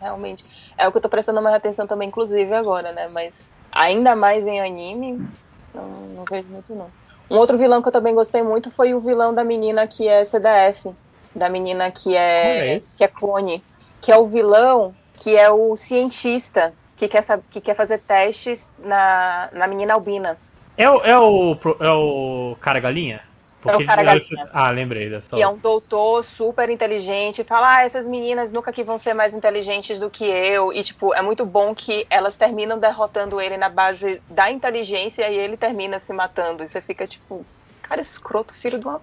realmente. 0.01 0.45
É 0.77 0.87
o 0.87 0.93
que 0.93 0.99
eu 0.99 1.03
tô 1.03 1.09
prestando 1.09 1.43
mais 1.43 1.57
atenção 1.57 1.87
também, 1.87 2.09
inclusive, 2.09 2.53
agora, 2.55 2.93
né? 2.93 3.09
Mas 3.09 3.49
ainda 3.73 4.15
mais 4.17 4.47
em 4.47 4.61
anime, 4.61 5.29
não, 5.75 5.87
não 6.15 6.25
vejo 6.25 6.49
muito 6.49 6.75
não. 6.75 6.91
Um 7.31 7.37
outro 7.37 7.59
vilão 7.59 7.83
que 7.83 7.89
eu 7.89 7.93
também 7.93 8.15
gostei 8.15 8.43
muito 8.43 8.71
foi 8.71 8.95
o 8.95 9.01
vilão 9.01 9.35
da 9.35 9.45
menina 9.45 9.87
que 9.87 10.09
é 10.09 10.25
CDF. 10.25 10.95
Da 11.35 11.49
menina 11.49 11.91
que 11.91 12.17
é, 12.17 12.77
é 12.77 12.81
que 12.97 13.05
é 13.05 13.09
clone. 13.09 13.63
Que 14.01 14.11
é 14.11 14.17
o 14.17 14.27
vilão 14.27 14.95
que 15.19 15.37
é 15.37 15.51
o 15.51 15.77
cientista 15.77 16.73
que 16.97 17.09
quer, 17.09 17.25
que 17.51 17.61
quer 17.61 17.75
fazer 17.75 17.99
testes 18.01 18.71
na, 18.79 19.49
na 19.53 19.67
menina 19.67 19.95
albina. 19.95 20.37
É 20.77 20.89
o, 20.89 21.01
é 21.03 21.19
o, 21.19 21.57
é 21.81 21.91
o 21.91 22.57
cara 22.61 22.81
galinha? 22.81 23.21
Porque 23.61 23.83
é 23.83 23.85
o 23.85 23.87
cara 23.87 24.03
galinha. 24.03 24.49
Ah, 24.53 24.71
lembrei 24.71 25.11
dessa. 25.11 25.29
Que 25.31 25.43
é 25.43 25.49
um 25.49 25.57
doutor 25.57 26.25
super 26.25 26.71
inteligente. 26.71 27.43
Fala, 27.43 27.79
ah, 27.79 27.85
essas 27.85 28.07
meninas 28.07 28.53
nunca 28.53 28.73
que 28.73 28.85
vão 28.85 28.99
ser 28.99 29.15
mais 29.15 29.35
inteligentes 29.35 29.99
do 29.99 30.09
que 30.09 30.25
eu. 30.25 30.73
E, 30.73 30.83
tipo, 30.85 31.13
é 31.13 31.21
muito 31.21 31.45
bom 31.45 31.75
que 31.75 32.07
elas 32.09 32.37
terminam 32.37 32.79
derrotando 32.79 33.41
ele 33.41 33.57
na 33.57 33.69
base 33.69 34.23
da 34.31 34.51
inteligência 34.51 35.29
e 35.29 35.37
ele 35.37 35.57
termina 35.57 35.99
se 35.99 36.13
matando. 36.13 36.63
E 36.63 36.69
você 36.69 36.81
fica, 36.81 37.07
tipo, 37.07 37.45
cara 37.89 38.01
escroto, 38.01 38.53
filho 38.55 38.79
de 38.79 38.87
uma 38.87 39.01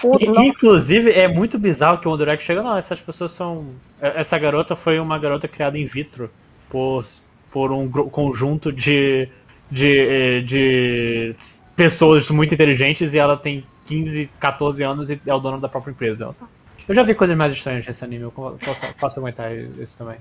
puta. 0.00 0.24
Inclusive, 0.24 1.10
é 1.10 1.26
muito 1.26 1.58
bizarro 1.58 1.98
que 1.98 2.06
o 2.06 2.10
One 2.10 2.18
Direct 2.18 2.44
chega, 2.44 2.62
não, 2.62 2.76
essas 2.76 3.00
pessoas 3.00 3.32
são. 3.32 3.68
É, 4.00 4.20
essa 4.20 4.38
garota 4.38 4.76
foi 4.76 4.98
uma 5.00 5.18
garota 5.18 5.48
criada 5.48 5.78
in 5.78 5.86
vitro 5.86 6.30
por, 6.68 7.04
por 7.50 7.72
um 7.72 7.88
conjunto 7.90 8.70
de, 8.72 9.28
de, 9.70 10.42
de 10.42 11.34
pessoas 11.74 12.28
muito 12.30 12.52
inteligentes 12.52 13.14
e 13.14 13.18
ela 13.18 13.36
tem 13.36 13.64
15, 13.86 14.30
14 14.38 14.82
anos 14.82 15.10
e 15.10 15.20
é 15.26 15.34
o 15.34 15.38
dono 15.38 15.60
da 15.60 15.68
própria 15.68 15.92
empresa. 15.92 16.34
Eu 16.88 16.94
já 16.94 17.02
vi 17.02 17.14
coisas 17.14 17.36
mais 17.36 17.52
estranhas 17.52 17.86
nesse 17.86 18.04
anime, 18.04 18.24
eu 18.24 18.32
posso, 18.32 18.94
posso 19.00 19.18
aguentar 19.18 19.52
isso 19.52 19.96
também. 19.96 20.18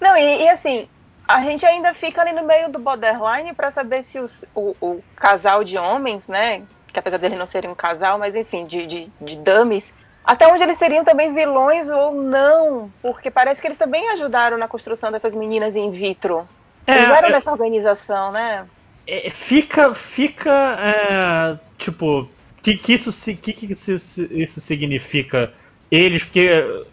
Não, 0.00 0.16
e, 0.16 0.44
e, 0.44 0.48
assim, 0.48 0.88
a 1.26 1.40
gente 1.40 1.66
ainda 1.66 1.92
fica 1.92 2.20
ali 2.22 2.32
no 2.32 2.46
meio 2.46 2.70
do 2.70 2.78
borderline 2.78 3.52
para 3.52 3.70
saber 3.70 4.02
se 4.04 4.18
os, 4.18 4.44
o, 4.54 4.76
o, 4.80 5.02
casal 5.16 5.64
de 5.64 5.76
homens, 5.76 6.28
né, 6.28 6.62
que 6.92 6.98
apesar 6.98 7.18
deles 7.18 7.38
não 7.38 7.46
serem 7.46 7.70
um 7.70 7.74
casal, 7.74 8.18
mas 8.18 8.34
enfim, 8.34 8.66
de, 8.66 8.86
de, 8.86 9.10
de 9.20 9.36
dummies, 9.36 9.92
até 10.24 10.46
onde 10.46 10.62
eles 10.62 10.78
seriam 10.78 11.04
também 11.04 11.32
vilões 11.32 11.88
ou 11.88 12.14
não, 12.14 12.92
porque 13.00 13.30
parece 13.30 13.60
que 13.60 13.66
eles 13.66 13.78
também 13.78 14.10
ajudaram 14.10 14.58
na 14.58 14.68
construção 14.68 15.10
dessas 15.10 15.34
meninas 15.34 15.74
in 15.74 15.90
vitro. 15.90 16.46
É, 16.86 16.96
eles 16.96 17.08
eram 17.08 17.28
é, 17.28 17.32
dessa 17.32 17.50
organização, 17.50 18.32
né? 18.32 18.66
É, 19.06 19.30
fica, 19.30 19.94
fica, 19.94 20.76
é, 20.80 21.58
tipo, 21.78 22.28
que 22.62 22.76
que 22.76 22.92
isso, 22.92 23.10
que 23.36 23.52
que 23.52 23.72
isso, 23.72 23.92
isso 24.30 24.60
significa? 24.60 25.52
Eles, 25.90 26.24
porque 26.24 26.50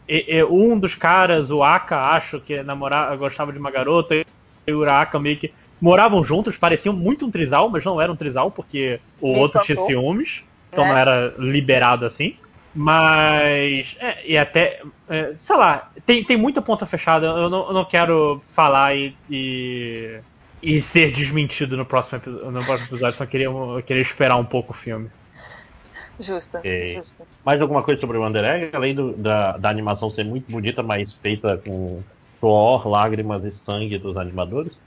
é, 0.07 0.37
é, 0.37 0.45
um 0.45 0.79
dos 0.79 0.95
caras, 0.95 1.51
o 1.51 1.61
Aka, 1.61 2.15
acho 2.15 2.39
que 2.39 2.63
namorava, 2.63 3.15
gostava 3.17 3.51
de 3.51 3.59
uma 3.59 3.69
garota, 3.69 4.15
e 4.15 4.73
o 4.73 4.89
Aka 4.89 5.19
meio 5.19 5.35
que 5.35 5.53
moravam 5.79 6.23
juntos, 6.23 6.57
pareciam 6.57 6.95
muito 6.95 7.25
um 7.25 7.31
trisal, 7.31 7.69
mas 7.69 7.83
não 7.83 8.01
era 8.01 8.11
um 8.11 8.15
trisal, 8.15 8.51
porque 8.51 8.99
o 9.21 9.29
outro 9.29 9.61
tinha 9.61 9.77
ciúmes, 9.77 10.43
então 10.71 10.85
é. 10.85 10.89
não 10.89 10.97
era 10.97 11.33
liberado 11.37 12.05
assim. 12.05 12.35
Mas. 12.75 13.95
É, 13.99 14.27
e 14.27 14.37
até. 14.37 14.81
É, 15.07 15.33
sei 15.33 15.55
lá, 15.55 15.89
tem, 16.05 16.23
tem 16.23 16.35
muita 16.35 16.61
ponta 16.61 16.85
fechada. 16.85 17.25
Eu 17.25 17.49
não, 17.49 17.67
eu 17.67 17.73
não 17.73 17.85
quero 17.85 18.41
falar 18.51 18.93
e, 18.95 19.15
e, 19.29 20.19
e. 20.61 20.81
ser 20.81 21.13
desmentido 21.13 21.77
no 21.77 21.85
próximo, 21.85 22.21
no 22.51 22.65
próximo 22.65 22.89
episódio, 22.89 23.17
só 23.17 23.25
queria, 23.25 23.45
eu 23.45 23.81
queria 23.85 24.01
esperar 24.01 24.35
um 24.35 24.43
pouco 24.43 24.73
o 24.73 24.75
filme. 24.75 25.09
Justa, 26.19 26.59
okay. 26.59 26.95
justa. 26.95 27.23
Mais 27.45 27.61
alguma 27.61 27.81
coisa 27.81 27.99
sobre 27.99 28.17
o 28.17 28.21
Wonder 28.21 28.43
Egg? 28.43 28.75
Além 28.75 28.93
do, 28.93 29.13
da, 29.13 29.57
da 29.57 29.69
animação 29.69 30.09
ser 30.09 30.23
muito 30.23 30.51
bonita, 30.51 30.81
mas 30.81 31.13
feita 31.13 31.57
com 31.57 32.01
suor, 32.39 32.87
lágrimas 32.87 33.43
e 33.43 33.51
sangue 33.51 33.97
dos 33.97 34.17
animadores? 34.17 34.77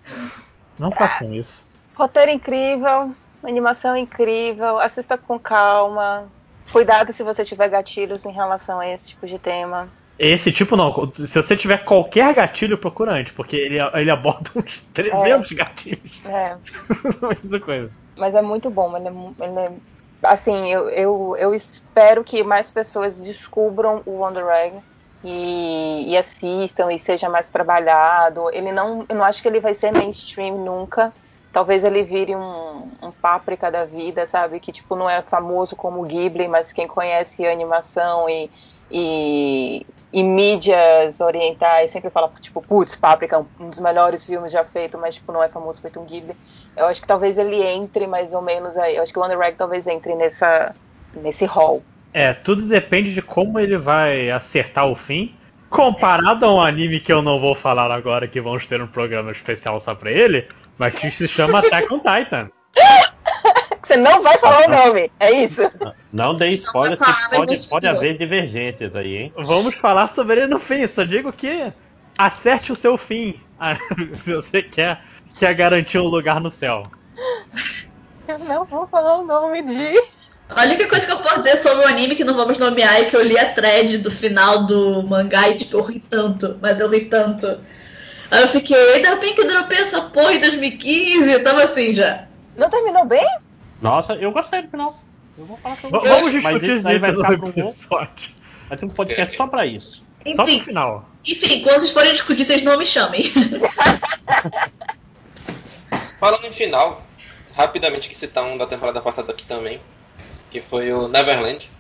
Não 0.79 0.91
façam 0.91 1.33
isso. 1.35 1.67
Roteiro 1.95 2.31
incrível, 2.31 3.13
animação 3.43 3.97
incrível, 3.97 4.79
assista 4.79 5.19
com 5.19 5.39
calma. 5.39 6.27
Cuidado 6.71 7.13
se 7.13 7.23
você 7.23 7.45
tiver 7.45 7.69
gatilhos 7.69 8.25
em 8.25 8.33
relação 8.33 8.79
a 8.79 8.87
esse 8.87 9.09
tipo 9.09 9.27
de 9.27 9.39
tema. 9.39 9.89
Esse 10.19 10.53
tipo 10.53 10.77
não. 10.77 11.13
Se 11.27 11.41
você 11.41 11.57
tiver 11.57 11.79
qualquer 11.79 12.35
gatilho, 12.35 12.77
procura 12.77 13.13
antes, 13.13 13.33
porque 13.33 13.57
ele, 13.57 13.79
ele 13.95 14.11
aborda 14.11 14.51
uns 14.55 14.83
300 14.93 15.51
é. 15.51 15.55
gatilhos. 15.55 16.21
É. 16.25 16.57
Muita 17.23 17.61
coisa. 17.61 17.91
Mas 18.17 18.35
é 18.35 18.43
muito 18.43 18.69
bom. 18.69 18.97
Ele 18.97 19.09
é, 19.09 19.45
ele 19.45 19.59
é, 19.61 19.73
assim, 20.25 20.73
eu, 20.73 20.91
eu, 20.91 21.37
eu 21.39 21.55
espero 21.55 22.25
que 22.25 22.43
mais 22.43 22.71
pessoas 22.71 23.21
descubram 23.21 24.03
o 24.05 24.23
Wonder 24.23 24.47
Egg 24.49 24.79
e, 25.25 26.05
e, 26.09 26.17
assistam 26.17 26.93
e 26.93 27.01
seja 27.01 27.29
mais 27.29 27.51
trabalhado. 27.51 28.51
Ele 28.53 28.73
não, 28.73 29.05
eu 29.09 29.17
não 29.17 29.25
acho 29.25 29.43
que 29.43 29.49
ele 29.49 29.61
vai 29.61 29.75
ser 29.75 29.93
mainstream 29.93 30.59
nunca. 30.59 31.13
Talvez 31.53 31.83
ele 31.83 32.03
vire 32.03 32.37
um, 32.37 32.91
um 33.03 33.11
páprica 33.11 33.71
da 33.71 33.85
vida, 33.85 34.27
sabe? 34.27 34.61
Que 34.61 34.71
tipo 34.71 34.95
não 34.95 35.09
é 35.09 35.23
famoso 35.23 35.75
como 35.75 36.03
Ghibli, 36.05 36.47
mas 36.47 36.73
quem 36.73 36.87
conhece 36.87 37.47
animação 37.47 38.29
e, 38.29 38.51
e, 38.91 39.87
e 40.13 40.23
mídias 40.23 41.21
orientais 41.21 41.91
sempre 41.91 42.11
fala 42.11 42.31
tipo, 42.41 42.61
putz, 42.63 42.95
Páprica, 42.95 43.45
um 43.59 43.71
dos 43.71 43.81
melhores 43.81 44.25
filmes 44.27 44.53
já 44.53 44.65
feito, 44.65 44.99
mas 44.99 45.17
tipo 45.17 45.33
não 45.33 45.43
é 45.43 45.49
famoso 45.49 45.81
feito 45.81 45.99
um 45.99 46.05
Ghibli. 46.05 46.37
Eu 46.77 46.87
acho 46.87 47.01
que 47.01 47.09
talvez 47.09 47.39
ele 47.39 47.63
entre 47.63 48.07
mais 48.07 48.33
ou 48.35 48.43
menos 48.43 48.77
aí. 48.77 48.97
Eu 48.97 49.03
acho 49.03 49.13
que 49.13 49.19
o 49.19 49.23
Wonder 49.23 49.39
Rag 49.39 49.57
talvez 49.57 49.87
entre 49.87 50.15
nessa 50.15 50.75
nesse 51.15 51.45
hall. 51.47 51.83
É, 52.13 52.33
tudo 52.33 52.63
depende 52.63 53.15
de 53.15 53.23
como 53.23 53.59
ele 53.59 53.77
vai 53.77 54.31
acertar 54.31 54.87
o 54.87 54.95
fim. 54.95 55.35
Comparado 55.69 56.47
a 56.47 56.55
um 56.55 56.61
anime 56.61 56.99
que 56.99 57.13
eu 57.13 57.21
não 57.21 57.39
vou 57.39 57.55
falar 57.55 57.91
agora, 57.91 58.27
que 58.27 58.41
vamos 58.41 58.67
ter 58.67 58.81
um 58.81 58.87
programa 58.87 59.31
especial 59.31 59.79
só 59.79 59.95
pra 59.95 60.11
ele, 60.11 60.49
mas 60.79 60.99
que 60.99 61.11
se 61.11 61.29
chama 61.29 61.59
Attack 61.59 61.93
on 61.93 61.99
Titan. 61.99 62.51
Você 63.85 63.97
não 63.97 64.23
vai 64.23 64.37
falar 64.39 64.67
o 64.67 64.71
nome, 64.71 65.11
é 65.19 65.31
isso? 65.31 65.63
Não 66.13 66.35
dê 66.35 66.51
spoiler, 66.51 66.99
que 66.99 67.37
pode, 67.37 67.69
pode 67.69 67.87
haver 67.87 68.19
divergências 68.19 68.95
aí, 68.95 69.17
hein? 69.17 69.33
Vamos 69.37 69.75
falar 69.75 70.09
sobre 70.09 70.41
ele 70.41 70.47
no 70.47 70.59
fim, 70.59 70.87
só 70.87 71.05
digo 71.05 71.33
que 71.33 71.73
acerte 72.19 72.71
o 72.71 72.77
seu 72.77 72.99
fim 72.99 73.41
ah, 73.59 73.77
se 74.23 74.35
você 74.35 74.63
quer, 74.63 75.03
quer 75.37 75.53
garantir 75.55 75.99
um 75.99 76.07
lugar 76.07 76.41
no 76.41 76.51
céu. 76.51 76.85
Eu 78.27 78.39
não 78.39 78.65
vou 78.65 78.87
falar 78.87 79.19
o 79.19 79.27
nome 79.27 79.63
de. 79.63 80.01
A 80.49 80.63
única 80.65 80.89
coisa 80.89 81.05
que 81.07 81.13
eu 81.13 81.19
posso 81.19 81.37
dizer 81.39 81.57
sobre 81.59 81.85
o 81.85 81.89
anime 81.89 82.15
que 82.15 82.25
não 82.25 82.35
vamos 82.35 82.59
nomear 82.59 82.97
é 82.97 83.05
que 83.05 83.15
eu 83.15 83.23
li 83.23 83.39
a 83.39 83.53
thread 83.53 83.99
do 83.99 84.11
final 84.11 84.65
do 84.65 85.03
mangá 85.03 85.49
e 85.51 85.57
tipo, 85.59 85.77
eu 85.77 85.83
ri 85.83 86.01
tanto, 86.09 86.59
mas 86.61 86.81
eu 86.81 86.89
ri 86.89 87.05
tanto. 87.05 87.61
Aí 88.31 88.43
eu 88.43 88.49
fiquei, 88.49 88.95
ainda 88.95 89.17
bem 89.17 89.35
que 89.35 89.41
eu 89.43 89.47
dropei 89.47 89.79
essa 89.79 90.01
porra 90.03 90.35
em 90.35 90.41
2015, 90.41 91.31
eu 91.31 91.43
tava 91.45 91.63
assim 91.63 91.93
já. 91.93 92.25
Não 92.57 92.69
terminou 92.71 93.05
bem? 93.05 93.27
Nossa, 93.81 94.15
eu 94.15 94.33
gostei 94.33 94.63
do 94.63 94.69
final. 94.71 94.91
Eu 95.39 95.47
vou 95.47 95.57
falar 95.59 95.77
pra 95.77 95.91
V- 95.91 95.99
você. 95.99 96.09
vamos 96.09 96.33
Mas 96.43 96.55
discutir 96.55 96.79
isso 96.79 96.89
aí 96.89 96.99
vai 96.99 97.13
ficar 97.15 97.29
um 97.31 97.33
outro 97.45 97.61
episódio. 97.61 98.31
Vai 98.69 98.79
ter 98.79 98.85
um 98.87 98.89
podcast 98.89 99.37
só 99.37 99.47
pra 99.47 99.67
isso. 99.67 100.03
Só 100.35 100.43
pro 100.45 100.53
Enfim, 100.53 100.65
final. 100.65 101.09
enfim, 101.25 101.63
quando 101.63 101.81
vocês 101.81 101.93
forem 101.93 102.13
discutir, 102.13 102.45
vocês 102.45 102.63
não 102.63 102.77
me 102.77 102.85
chamem. 102.85 103.33
Falando 106.19 106.45
em 106.47 106.53
final, 106.53 107.07
rapidamente 107.55 108.09
que 108.09 108.17
citar 108.17 108.45
um 108.45 108.59
da 108.59 108.67
temporada 108.67 109.01
passada 109.01 109.31
aqui 109.33 109.47
também, 109.47 109.81
que 110.51 110.61
foi 110.61 110.93
o 110.93 111.09
Neverland. 111.09 111.71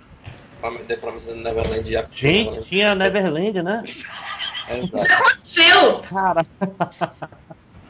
The 0.86 0.96
Promised 0.96 1.34
Neverland. 1.36 1.94
e 1.94 2.16
Gente, 2.16 2.68
tinha 2.68 2.94
Neverland, 2.94 3.62
né? 3.62 3.84
Exato. 4.68 5.12
aconteceu? 5.12 6.00
Cara. 6.00 6.42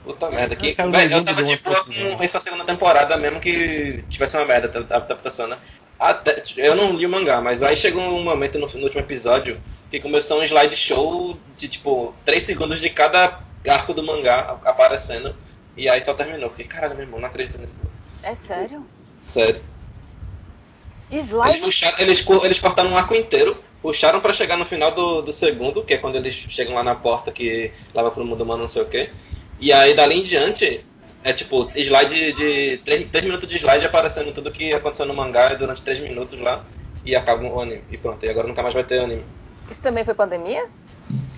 Puta 0.05 0.31
merda. 0.31 0.55
Que, 0.55 0.75
Cara, 0.75 0.91
véi, 0.91 1.13
eu 1.13 1.25
tava 1.25 1.43
boa 1.43 1.85
com 1.85 2.23
essa 2.23 2.39
segunda 2.41 2.65
temporada, 2.65 3.17
mesmo 3.17 3.41
que 3.41 4.05
tivesse 4.09 4.37
uma 4.37 4.45
merda 4.45 4.87
a 4.91 4.97
adaptação, 4.97 5.47
né? 5.47 5.59
Até, 5.99 6.43
eu 6.57 6.77
não 6.77 6.93
li 6.95 7.05
o 7.07 7.09
mangá, 7.09 7.41
mas 7.41 7.63
aí 7.63 7.77
chegou 7.77 8.03
um 8.03 8.23
momento 8.23 8.59
no, 8.59 8.69
no 8.69 8.85
último 8.85 9.01
episódio 9.01 9.61
que 9.91 9.99
começou 9.99 10.41
um 10.41 10.45
slideshow 10.45 11.37
de 11.57 11.69
tipo 11.69 12.15
3 12.25 12.43
segundos 12.43 12.81
de 12.81 12.89
cada 12.91 13.41
arco 13.67 13.93
do 13.93 14.03
mangá 14.03 14.59
aparecendo. 14.65 15.35
E 15.77 15.89
aí 15.89 16.01
só 16.01 16.15
terminou. 16.15 16.51
Fiquei, 16.51 16.67
caralho, 16.67 16.95
meu 16.95 17.05
irmão, 17.05 17.21
não 17.21 17.29
acredito 17.29 17.59
nisso. 17.59 17.75
É 18.23 18.35
sério? 18.35 18.87
Sério. 19.23 19.63
Eles, 21.11 21.65
puxaram, 21.65 21.99
eles, 21.99 22.27
eles 22.45 22.59
cortaram 22.59 22.91
um 22.91 22.97
arco 22.97 23.15
inteiro, 23.15 23.57
puxaram 23.81 24.21
pra 24.21 24.33
chegar 24.33 24.57
no 24.57 24.65
final 24.65 24.91
do, 24.91 25.23
do 25.23 25.33
segundo, 25.33 25.83
que 25.83 25.95
é 25.95 25.97
quando 25.97 26.17
eles 26.17 26.35
chegam 26.35 26.75
lá 26.75 26.83
na 26.83 26.95
porta 26.95 27.33
que 27.33 27.73
leva 27.95 28.11
pro 28.11 28.25
mundo 28.25 28.43
humano, 28.43 28.61
não 28.63 28.69
sei 28.69 28.83
o 28.83 28.87
quê. 28.87 29.11
E 29.59 29.73
aí 29.73 29.95
dali 29.95 30.19
em 30.19 30.23
diante, 30.23 30.85
é 31.25 31.33
tipo, 31.33 31.71
slide 31.75 32.33
de. 32.33 32.79
3, 32.85 33.25
minutos 33.25 33.49
de 33.49 33.57
slide 33.57 33.87
aparecendo 33.87 34.33
tudo 34.33 34.51
que 34.51 34.73
aconteceu 34.73 35.07
no 35.07 35.15
mangá 35.15 35.55
durante 35.55 35.83
3 35.83 35.99
minutos 36.01 36.39
lá. 36.41 36.65
E 37.05 37.17
acaba 37.17 37.43
o 37.47 37.61
anime. 37.61 37.83
E 37.91 37.97
pronto, 37.97 38.25
e 38.25 38.29
agora 38.29 38.47
nunca 38.47 38.63
mais 38.63 38.75
vai 38.75 38.85
ter 38.85 38.99
anime. 39.01 39.25
Isso 39.71 39.83
também 39.83 40.05
foi 40.05 40.15
pandemia? 40.15 40.67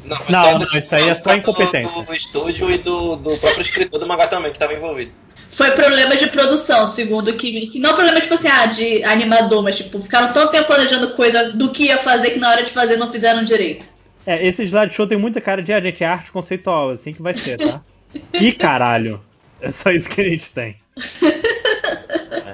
Não, 0.05 0.17
foi 0.17 0.33
Não, 0.33 0.43
só 0.43 0.59
não, 0.59 0.79
isso 0.79 0.95
aí 0.95 1.09
é 1.09 1.15
só 1.15 1.31
do- 1.31 1.37
incompetência. 1.37 2.03
Do 2.03 2.15
estúdio 2.15 2.71
e 2.71 2.79
do, 2.79 3.17
do 3.17 3.37
próprio 3.39 3.61
escritor 3.63 4.01
do 4.01 4.07
mangá 4.07 4.27
também, 4.27 4.51
que 4.53 4.59
tava 4.59 4.75
envolvido. 4.75 5.13
Foi 5.51 5.73
problema 5.73 6.17
de 6.17 6.29
produção, 6.29 6.87
segundo 6.87 7.35
que. 7.35 7.67
Se 7.67 7.81
não 7.81 7.95
problema, 7.95 8.21
tipo 8.21 8.35
assim, 8.35 8.49
ah, 8.49 8.67
de 8.67 9.03
animador, 9.05 9.63
mas 9.63 9.77
tipo, 9.77 10.01
ficaram 10.01 10.33
tanto 10.33 10.53
tempo 10.53 10.67
planejando 10.67 11.11
coisa 11.11 11.51
do 11.51 11.71
que 11.71 11.85
ia 11.85 11.99
fazer 11.99 12.31
que 12.31 12.39
na 12.39 12.51
hora 12.51 12.63
de 12.63 12.71
fazer 12.71 12.97
não 12.97 13.11
fizeram 13.11 13.45
direito. 13.45 13.87
É, 14.27 14.47
esse 14.47 14.63
slideshow 14.63 15.07
tem 15.07 15.19
muita 15.19 15.41
cara 15.41 15.63
de, 15.63 15.73
ah, 15.73 15.81
gente, 15.81 16.05
é 16.05 16.07
arte 16.07 16.31
conceitual, 16.31 16.91
assim 16.91 17.13
que 17.13 17.21
vai 17.21 17.37
ser, 17.37 17.59
tá? 17.59 17.81
Ih, 18.35 18.53
caralho. 18.53 19.21
É 19.61 19.71
só 19.71 19.91
isso 19.91 20.09
que 20.09 20.21
a 20.21 20.25
gente 20.25 20.51
tem. 20.51 20.77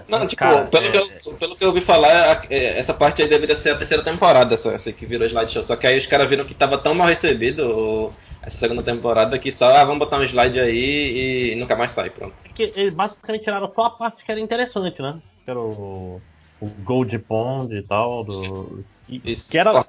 Não, 0.08 0.26
tipo, 0.26 0.38
Cara, 0.38 0.66
pelo, 0.66 0.86
é- 0.86 0.90
que 0.90 0.96
eu, 0.96 1.34
pelo 1.34 1.56
que 1.56 1.64
eu 1.64 1.68
ouvi 1.68 1.80
falar, 1.80 2.44
é, 2.48 2.78
essa 2.78 2.94
parte 2.94 3.22
aí 3.22 3.28
deveria 3.28 3.56
ser 3.56 3.70
a 3.70 3.74
terceira 3.76 4.02
temporada, 4.02 4.54
essa, 4.54 4.72
essa 4.72 4.92
que 4.92 5.04
virou 5.04 5.26
slideshow. 5.26 5.62
Só 5.62 5.76
que 5.76 5.86
aí 5.86 5.98
os 5.98 6.06
caras 6.06 6.28
viram 6.28 6.44
que 6.44 6.54
tava 6.54 6.78
tão 6.78 6.94
mal 6.94 7.08
recebido 7.08 8.12
essa 8.46 8.56
segunda 8.56 8.82
temporada 8.82 9.38
que 9.40 9.50
só, 9.50 9.74
ah, 9.76 9.84
vamos 9.84 9.98
botar 9.98 10.18
um 10.18 10.22
slide 10.22 10.60
aí 10.60 11.52
e 11.52 11.56
nunca 11.56 11.74
mais 11.74 11.90
sai, 11.90 12.10
pronto. 12.10 12.34
Porque 12.44 12.72
eles 12.76 12.94
basicamente 12.94 13.42
tiraram 13.42 13.70
só 13.72 13.86
a 13.86 13.90
parte 13.90 14.24
que 14.24 14.30
era 14.30 14.40
interessante, 14.40 15.02
né? 15.02 15.20
Que 15.44 15.50
era 15.50 15.58
o, 15.58 16.22
o 16.60 16.66
Gold 16.84 17.18
Pond 17.18 17.74
e 17.76 17.82
tal. 17.82 18.22
Do, 18.22 18.84
e- 19.08 19.20
Isso, 19.24 19.50
que 19.50 19.58
era. 19.58 19.72
a 19.80 19.84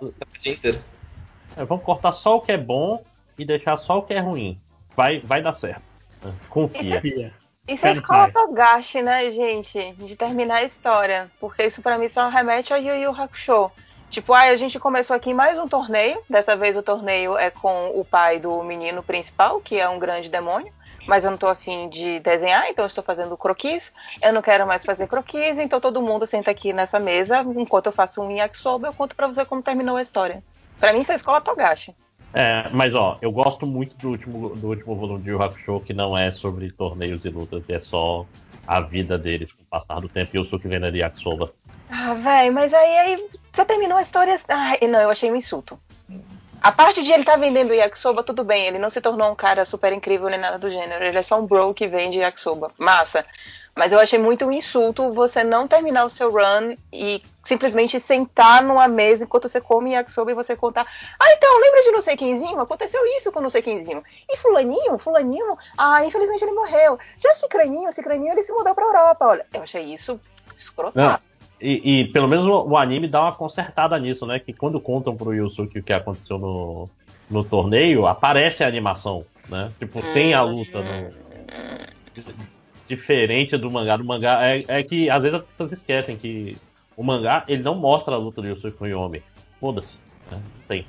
é, 1.55 1.65
vamos 1.65 1.85
cortar 1.85 2.11
só 2.11 2.37
o 2.37 2.41
que 2.41 2.51
é 2.51 2.57
bom 2.57 3.03
e 3.37 3.45
deixar 3.45 3.77
só 3.77 3.99
o 3.99 4.01
que 4.01 4.15
é 4.15 4.19
ruim. 4.19 4.59
Vai, 4.95 5.19
vai 5.19 5.41
dar 5.41 5.53
certo. 5.53 5.83
Confia. 6.49 6.99
Fia. 6.99 7.31
Isso 7.67 7.85
é 7.85 7.89
Pé 7.89 7.95
no 7.95 8.01
escola. 8.01 8.31
Togashi, 8.31 9.01
né, 9.03 9.31
gente? 9.31 9.93
De 9.93 10.15
terminar 10.15 10.57
a 10.57 10.63
história. 10.63 11.29
Porque 11.39 11.63
isso 11.63 11.81
pra 11.81 11.97
mim 11.97 12.09
só 12.09 12.27
remete 12.29 12.73
a 12.73 12.77
Yu 12.77 12.95
Yu 12.95 13.11
Hakusho. 13.11 13.69
Tipo, 14.09 14.33
ah, 14.33 14.43
a 14.43 14.55
gente 14.55 14.79
começou 14.79 15.15
aqui 15.15 15.33
mais 15.33 15.59
um 15.59 15.67
torneio. 15.67 16.21
Dessa 16.29 16.55
vez 16.55 16.77
o 16.77 16.81
torneio 16.81 17.37
é 17.37 17.51
com 17.51 17.91
o 17.93 18.05
pai 18.05 18.39
do 18.39 18.63
menino 18.63 19.03
principal, 19.03 19.59
que 19.59 19.77
é 19.77 19.87
um 19.87 19.99
grande 19.99 20.29
demônio. 20.29 20.71
Mas 21.05 21.23
eu 21.23 21.31
não 21.31 21.37
tô 21.37 21.47
afim 21.47 21.87
de 21.89 22.19
desenhar, 22.19 22.67
então 22.69 22.83
eu 22.83 22.87
estou 22.89 23.03
fazendo 23.03 23.37
croquis. 23.37 23.91
Eu 24.21 24.33
não 24.33 24.41
quero 24.41 24.67
mais 24.67 24.83
fazer 24.83 25.07
croquis, 25.07 25.57
então 25.57 25.79
todo 25.79 26.01
mundo 26.01 26.25
senta 26.25 26.51
aqui 26.51 26.73
nessa 26.73 26.99
mesa. 26.99 27.45
Enquanto 27.55 27.87
eu 27.87 27.91
faço 27.91 28.21
um 28.21 28.31
yakisoba, 28.31 28.87
eu 28.87 28.93
conto 28.93 29.15
pra 29.15 29.27
você 29.27 29.45
como 29.45 29.61
terminou 29.61 29.95
a 29.97 30.01
história. 30.01 30.43
Pra 30.79 30.93
mim 30.93 30.99
isso 30.99 31.11
é 31.11 31.15
escola 31.15 31.41
Togashi. 31.41 31.95
É, 32.33 32.67
mas 32.71 32.93
ó, 32.93 33.17
eu 33.21 33.31
gosto 33.31 33.65
muito 33.65 33.95
do 33.97 34.09
último, 34.09 34.49
do 34.55 34.67
último 34.67 34.95
volume 34.95 35.23
de 35.23 35.29
Yu 35.29 35.41
Hakusho, 35.41 35.79
que 35.79 35.93
não 35.93 36.17
é 36.17 36.29
sobre 36.29 36.71
torneios 36.71 37.23
e 37.23 37.29
lutas, 37.29 37.63
é 37.69 37.79
só 37.79 38.25
a 38.67 38.81
vida 38.81 39.17
deles 39.17 39.53
com 39.53 39.63
o 39.63 39.65
passar 39.65 40.01
do 40.01 40.09
tempo 40.09 40.37
e 40.37 40.45
sou 40.45 40.59
que 40.59 40.67
vendo 40.67 40.91
de 40.91 40.99
Yakisoba. 40.99 41.53
Ah, 41.89 42.13
velho, 42.13 42.53
mas 42.53 42.73
aí, 42.73 42.97
aí 42.97 43.29
você 43.53 43.65
terminou 43.65 43.97
a 43.97 44.01
história. 44.01 44.39
Ai, 44.47 44.79
não, 44.87 44.99
eu 44.99 45.09
achei 45.09 45.31
um 45.31 45.35
insulto. 45.35 45.79
A 46.61 46.71
parte 46.71 47.03
de 47.03 47.11
ele 47.11 47.21
estar 47.21 47.37
vendendo 47.37 47.73
yakisoba, 47.73 48.23
tudo 48.23 48.43
bem, 48.43 48.65
ele 48.65 48.79
não 48.79 48.89
se 48.89 48.99
tornou 48.99 49.31
um 49.31 49.35
cara 49.35 49.63
super 49.63 49.93
incrível 49.93 50.27
nem 50.27 50.39
nada 50.39 50.57
do 50.57 50.71
gênero, 50.71 51.03
ele 51.03 51.17
é 51.17 51.23
só 51.23 51.39
um 51.39 51.45
bro 51.45 51.73
que 51.73 51.87
vende 51.87 52.17
yakisoba. 52.17 52.71
Massa. 52.77 53.23
Mas 53.75 53.91
eu 53.91 53.99
achei 53.99 54.17
muito 54.17 54.43
um 54.43 54.51
insulto 54.51 55.13
você 55.13 55.43
não 55.43 55.67
terminar 55.67 56.03
o 56.05 56.09
seu 56.09 56.31
run 56.31 56.75
e 56.91 57.21
simplesmente 57.45 57.99
sentar 57.99 58.63
numa 58.63 58.87
mesa 58.87 59.23
enquanto 59.23 59.47
você 59.47 59.61
come 59.61 59.93
yakisoba 59.93 60.31
e 60.31 60.33
você 60.33 60.55
contar. 60.55 60.87
Ah, 61.19 61.31
então, 61.31 61.59
lembra 61.59 61.83
de 61.83 61.91
não 61.91 62.01
sei 62.01 62.17
quemzinho? 62.17 62.59
Aconteceu 62.59 63.05
isso 63.17 63.31
com 63.31 63.39
não 63.39 63.51
sei 63.51 63.61
quemzinho. 63.61 64.03
E 64.27 64.35
fulaninho, 64.37 64.97
fulaninho, 64.97 65.57
ah, 65.77 66.03
infelizmente 66.03 66.43
ele 66.43 66.53
morreu. 66.53 66.97
Já 67.19 67.35
cicraninho, 67.35 67.93
cicraninho, 67.93 68.33
ele 68.33 68.43
se 68.43 68.51
mudou 68.51 68.73
pra 68.73 68.83
Europa. 68.83 69.27
Olha, 69.27 69.45
eu 69.53 69.61
achei 69.61 69.93
isso 69.93 70.19
escrotado. 70.57 71.21
E, 71.59 72.01
e 72.01 72.07
pelo 72.09 72.27
menos 72.27 72.45
o, 72.45 72.69
o 72.69 72.77
anime 72.77 73.07
dá 73.07 73.21
uma 73.21 73.31
consertada 73.31 73.97
nisso, 73.99 74.25
né? 74.25 74.39
Que 74.39 74.53
quando 74.53 74.79
contam 74.79 75.15
pro 75.15 75.33
Yusuke 75.33 75.79
o 75.79 75.83
que 75.83 75.93
aconteceu 75.93 76.37
no, 76.37 76.89
no 77.29 77.43
torneio, 77.43 78.05
aparece 78.05 78.63
a 78.63 78.67
animação, 78.67 79.25
né? 79.49 79.71
Tipo, 79.79 80.01
tem 80.13 80.33
a 80.33 80.41
luta 80.43 80.81
no. 80.81 81.27
Diferente 82.87 83.57
do 83.57 83.69
mangá. 83.69 83.97
Do 83.97 84.05
mangá 84.05 84.39
é, 84.47 84.63
é 84.67 84.83
que 84.83 85.09
às 85.09 85.23
vezes 85.23 85.39
as 85.39 85.45
pessoas 85.45 85.71
esquecem 85.71 86.15
que 86.15 86.57
o 86.95 87.03
mangá 87.03 87.43
ele 87.47 87.63
não 87.63 87.75
mostra 87.75 88.15
a 88.15 88.17
luta 88.17 88.41
do 88.41 88.47
Yusuke 88.47 88.77
com 88.77 88.85
o 88.85 88.87
Yomi. 88.87 89.23
Foda-se. 89.59 89.99
Né? 90.31 90.41
Tem. 90.67 90.85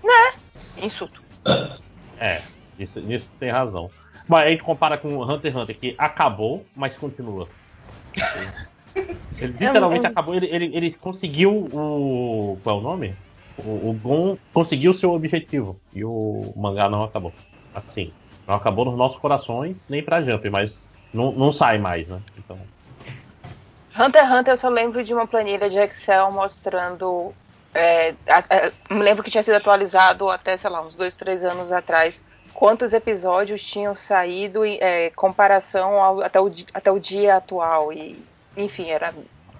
Insulto. 0.80 1.22
É, 2.20 2.42
isso, 2.76 3.00
nisso 3.00 3.30
tem 3.38 3.48
razão. 3.48 3.88
Mas 4.26 4.48
a 4.48 4.50
gente 4.50 4.64
compara 4.64 4.98
com 4.98 5.22
Hunter 5.22 5.52
x 5.52 5.62
Hunter, 5.62 5.78
que 5.78 5.94
acabou, 5.96 6.66
mas 6.74 6.96
continua. 6.96 7.48
Ele 9.40 9.52
literalmente 9.52 10.06
É, 10.06 10.08
é- 10.08 10.12
acabou, 10.12 10.34
ele, 10.34 10.46
ele, 10.46 10.76
ele 10.76 10.92
conseguiu 10.94 11.50
o. 11.72 12.60
Qual 12.62 12.76
é 12.76 12.80
o 12.80 12.82
nome? 12.82 13.14
O, 13.56 13.90
o 13.90 13.92
Gon 13.94 14.36
conseguiu 14.52 14.92
seu 14.92 15.12
objetivo. 15.12 15.80
E 15.92 16.04
o 16.04 16.52
mangá 16.56 16.88
não 16.88 17.02
acabou. 17.04 17.32
Assim. 17.72 18.12
Não 18.46 18.54
acabou 18.54 18.84
nos 18.84 18.96
nossos 18.96 19.18
corações, 19.20 19.88
nem 19.88 20.02
pra 20.04 20.20
Jump, 20.22 20.48
mas 20.50 20.90
não, 21.12 21.32
não 21.32 21.52
sai 21.52 21.78
mais, 21.78 22.08
né? 22.08 22.20
Então. 22.36 22.56
Hunter 23.98 24.22
x 24.22 24.30
Hunter 24.32 24.52
eu 24.54 24.56
só 24.56 24.68
lembro 24.68 25.04
de 25.04 25.12
uma 25.12 25.26
planilha 25.26 25.68
de 25.68 25.78
Excel 25.78 26.30
mostrando. 26.32 27.34
é, 27.74 28.10
a- 28.26 28.38
a- 28.90 28.94
me 28.94 29.02
lembro 29.02 29.22
que 29.22 29.30
tinha 29.30 29.42
sido 29.42 29.54
atualizado 29.56 30.28
até, 30.30 30.56
sei 30.56 30.70
lá, 30.70 30.80
uns 30.84 30.96
dois, 30.96 31.14
três 31.14 31.44
anos 31.44 31.70
atrás. 31.70 32.22
Quantos 32.52 32.92
episódios 32.92 33.62
tinham 33.62 33.94
saído 33.94 34.64
em 34.64 34.78
é, 34.80 35.10
comparação 35.10 36.00
ao- 36.02 36.20
até, 36.22 36.40
o, 36.40 36.50
até 36.74 36.90
o 36.90 36.98
dia 36.98 37.36
atual. 37.36 37.92
E, 37.92 38.28
enfim, 38.58 38.90
era, 38.90 39.14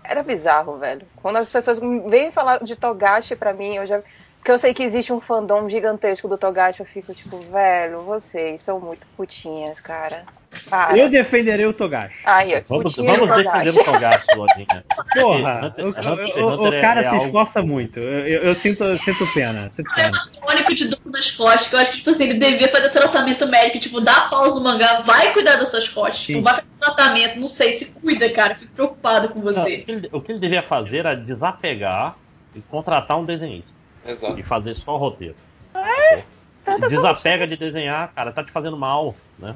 era 0.04 0.22
bizarro, 0.22 0.78
velho. 0.78 1.06
Quando 1.16 1.36
as 1.36 1.50
pessoas 1.50 1.78
vêm 2.08 2.32
falar 2.32 2.58
de 2.64 2.76
Togashi 2.76 3.36
pra 3.36 3.52
mim, 3.54 3.76
eu 3.76 3.86
já. 3.86 4.02
Porque 4.48 4.54
eu 4.54 4.58
sei 4.60 4.72
que 4.72 4.82
existe 4.82 5.12
um 5.12 5.20
fandom 5.20 5.68
gigantesco 5.68 6.26
do 6.26 6.38
Togashi, 6.38 6.80
eu 6.80 6.86
fico 6.86 7.12
tipo, 7.12 7.38
velho, 7.52 8.00
vocês 8.00 8.62
são 8.62 8.80
muito 8.80 9.06
putinhas, 9.14 9.78
cara. 9.78 10.22
Para. 10.70 10.96
Eu 10.96 11.10
defenderei 11.10 11.66
o 11.66 11.72
Togashi. 11.74 12.16
Ai, 12.24 12.64
Vamos, 12.66 12.94
putinha 12.94 13.12
vamos 13.18 13.36
defender 13.36 13.78
o 13.78 13.84
Togashi, 13.84 14.26
Lodinha. 14.34 14.84
Porra, 15.20 15.74
o, 15.84 15.88
Hunter 15.88 16.26
x 16.28 16.40
o- 16.40 16.60
o 16.62 16.72
é- 16.72 16.80
cara 16.80 17.00
é 17.00 17.02
se 17.02 17.08
algo- 17.10 17.26
esforça 17.26 17.62
muito. 17.62 17.98
Eu, 18.00 18.26
eu- 18.26 18.42
eu 18.44 18.54
sinto, 18.54 18.84
eu 18.84 18.96
sinto 18.96 19.26
pena. 19.34 19.70
Sinto 19.70 19.94
pena. 19.94 20.12
O 20.42 20.50
único 20.50 20.74
de 20.74 20.88
dor 20.88 20.98
nas 21.12 21.30
costas, 21.30 21.68
que 21.68 21.74
eu 21.74 21.78
acho 21.80 21.90
que, 21.90 21.96
tipo 21.98 22.08
assim, 22.08 22.24
ele 22.24 22.38
devia 22.38 22.68
fazer 22.68 22.88
tratamento 22.88 23.46
médico, 23.46 23.80
tipo, 23.80 24.00
dá 24.00 24.22
pausa 24.30 24.54
no 24.54 24.62
mangá, 24.64 25.00
vai 25.02 25.30
cuidar 25.34 25.56
das 25.56 25.68
suas 25.68 25.86
costas, 25.90 26.20
tipo, 26.20 26.40
vai 26.40 26.54
fazer 26.54 26.66
tratamento, 26.80 27.38
não 27.38 27.48
sei, 27.48 27.74
se 27.74 27.84
cuida, 27.92 28.30
cara, 28.30 28.54
fico 28.54 28.72
preocupado 28.72 29.28
com 29.28 29.40
Não, 29.40 29.50
o, 29.50 29.54
você. 29.54 29.76
que 29.76 29.90
ele, 29.90 30.08
o 30.10 30.22
que 30.22 30.32
ele 30.32 30.38
devia 30.40 30.62
fazer 30.62 31.00
era 31.00 31.14
desapegar 31.14 32.16
e 32.54 32.62
contratar 32.62 33.18
um 33.18 33.26
desenhista. 33.26 33.76
Exato. 34.08 34.40
E 34.40 34.42
fazer 34.42 34.74
só 34.74 34.94
o 34.94 34.98
roteiro. 34.98 35.34
Desapega 36.88 37.46
de 37.46 37.56
desenhar, 37.56 38.12
cara, 38.12 38.32
tá 38.32 38.42
te 38.42 38.50
fazendo 38.50 38.76
mal, 38.76 39.14
né? 39.38 39.54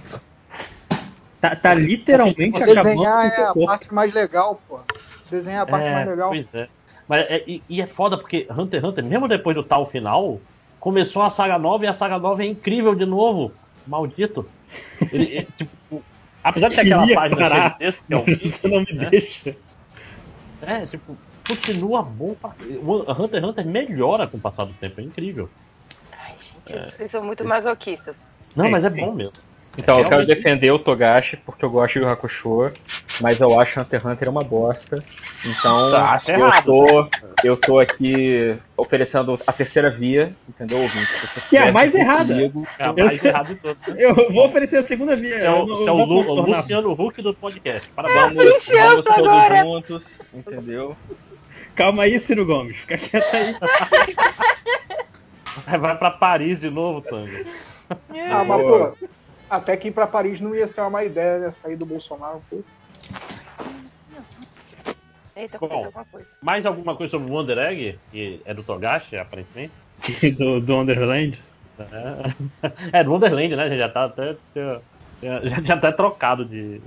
Tá, 1.40 1.56
tá 1.56 1.74
literalmente 1.74 2.52
Desenhar 2.52 2.78
acabando 2.78 3.02
com 3.02 3.02
o 3.02 3.20
é 3.22 3.30
seu 3.30 3.44
a 3.44 3.52
corpo. 3.52 3.66
parte 3.66 3.92
mais 3.94 4.14
legal, 4.14 4.60
pô. 4.68 4.80
Desenhar 5.30 5.60
é 5.60 5.62
a 5.62 5.66
parte 5.66 5.86
É, 5.88 5.92
mais 5.92 6.08
legal. 6.08 6.28
Pois 6.28 6.46
é. 6.54 6.68
Mas 7.08 7.26
é- 7.28 7.44
e, 7.46 7.62
e 7.68 7.82
é 7.82 7.86
foda 7.86 8.16
porque 8.16 8.46
Hunter 8.50 8.80
x 8.80 8.88
Hunter, 8.88 9.04
mesmo 9.04 9.26
depois 9.26 9.56
do 9.56 9.62
tal 9.64 9.84
final, 9.84 10.40
começou 10.78 11.22
a 11.22 11.30
saga 11.30 11.58
nova 11.58 11.84
e 11.84 11.88
a 11.88 11.92
saga 11.92 12.18
nova 12.18 12.42
é 12.42 12.46
incrível 12.46 12.94
de 12.94 13.04
novo. 13.04 13.52
Maldito. 13.86 14.48
Ele, 15.12 15.24
ele, 15.24 15.48
tipo, 15.56 16.02
apesar 16.44 16.68
de 16.68 16.76
ter 16.76 16.82
aquela 16.82 17.06
página 17.14 17.40
parar, 17.40 17.56
cheia 17.56 17.70
de 17.70 17.78
texto, 17.78 18.04
que 18.06 18.14
é 18.14 18.50
você 18.50 18.68
não 18.68 18.80
me 18.80 18.92
né? 18.92 19.10
deixa. 19.10 19.56
É, 20.62 20.86
tipo, 20.86 21.16
continua 21.46 22.02
bom. 22.02 22.34
Pra... 22.34 22.50
O 22.82 23.22
Hunter 23.22 23.40
x 23.40 23.48
Hunter 23.50 23.66
melhora 23.66 24.26
com 24.26 24.36
o 24.36 24.40
passar 24.40 24.64
do 24.64 24.74
tempo, 24.74 25.00
é 25.00 25.04
incrível. 25.04 25.48
Vocês 26.66 27.10
são 27.10 27.24
muito 27.24 27.44
masoquistas. 27.44 28.16
Não, 28.54 28.70
mas 28.70 28.84
é 28.84 28.90
bom 28.90 29.12
mesmo. 29.12 29.32
Então, 29.78 29.98
eu 29.98 30.04
quero 30.04 30.26
defender 30.26 30.70
o 30.70 30.78
Togashi 30.78 31.36
porque 31.38 31.64
eu 31.64 31.70
gosto 31.70 31.94
de 31.94 32.00
Yu 32.00 32.08
Hakusho, 32.08 32.70
mas 33.22 33.40
eu 33.40 33.58
acho 33.58 33.80
Hunter 33.80 34.00
x 34.00 34.06
Hunter 34.10 34.28
uma 34.28 34.44
bosta. 34.44 35.02
Então, 35.46 35.90
Tá, 35.90 36.12
acha 36.12 36.30
eu, 36.30 36.46
errado. 36.46 36.64
tô, 36.66 37.08
eu 37.42 37.56
tô 37.56 37.78
aqui 37.80 38.54
oferecendo 38.76 39.40
a 39.46 39.52
terceira 39.52 39.88
via, 39.90 40.36
entendeu, 40.46 40.78
ouvinte? 40.78 41.08
Que 41.48 41.56
é 41.56 41.68
a 41.68 41.72
mais 41.72 41.94
errada. 41.94 42.34
comigo, 42.34 42.66
É 42.78 42.84
a 42.84 42.88
Eu- 42.94 43.06
mais 43.06 43.24
errado 43.24 43.46
de 43.48 43.54
todos. 43.56 43.86
né? 43.88 43.94
Eu 43.96 44.14
vou 44.14 44.44
oferecer 44.46 44.76
a 44.76 44.82
segunda 44.82 45.16
via. 45.16 45.40
Você 45.40 45.46
é 45.46 45.48
eu 45.48 45.62
o, 45.62 45.66
você 45.66 45.84
é 45.84 45.88
eu 45.88 45.94
o 45.94 46.04
Lu- 46.04 46.30
o. 46.30 46.40
Luciano 46.54 46.92
Huck 46.92 47.22
do 47.22 47.32
podcast. 47.32 47.88
Parabéns. 47.96 48.34
Vamos, 48.34 48.66
vamos 48.68 49.04
todos 49.06 49.26
agora. 49.26 49.56
juntos, 49.64 50.18
entendeu? 50.34 50.94
Calma 51.74 52.02
aí, 52.02 52.20
Ciro 52.20 52.44
Gomes. 52.44 52.76
Fica 52.76 52.98
quieto 52.98 53.34
aí. 53.34 53.56
Vai, 55.66 55.78
vai 55.78 55.96
pra 55.98 56.10
Paris 56.10 56.60
de 56.60 56.68
novo, 56.70 57.00
Tango. 57.00 57.32
Ah, 58.30 58.44
mas, 58.44 58.62
pô, 58.62 58.92
até 59.52 59.76
que 59.76 59.88
ir 59.88 59.90
pra 59.92 60.06
Paris 60.06 60.40
não 60.40 60.54
ia 60.54 60.66
ser 60.66 60.80
uma 60.80 60.88
má 60.88 61.04
ideia, 61.04 61.38
né? 61.38 61.54
Sair 61.60 61.76
do 61.76 61.84
Bolsonaro, 61.84 62.42
pô. 62.48 62.62
Eita, 65.36 65.58
Bom. 65.58 65.66
aconteceu 65.66 65.86
alguma 65.86 66.04
coisa. 66.06 66.26
Mais 66.40 66.66
alguma 66.66 66.96
coisa 66.96 67.10
sobre 67.10 67.30
o 67.30 67.34
Wonder 67.34 67.58
Egg? 67.58 67.98
Que 68.10 68.40
é 68.46 68.54
do 68.54 68.62
Togashi, 68.62 69.16
aparentemente? 69.16 69.72
do, 70.38 70.58
do 70.58 70.76
Underland. 70.76 71.38
É, 71.78 72.90
é 73.00 73.04
do 73.04 73.12
Wonderland, 73.12 73.54
né? 73.54 73.64
A 73.64 73.68
gente 73.68 73.78
já 73.78 73.88
tá 73.90 74.04
até. 74.04 74.36
Já, 75.22 75.40
já 75.62 75.76
tá 75.76 75.92
trocado 75.92 76.46
de, 76.46 76.80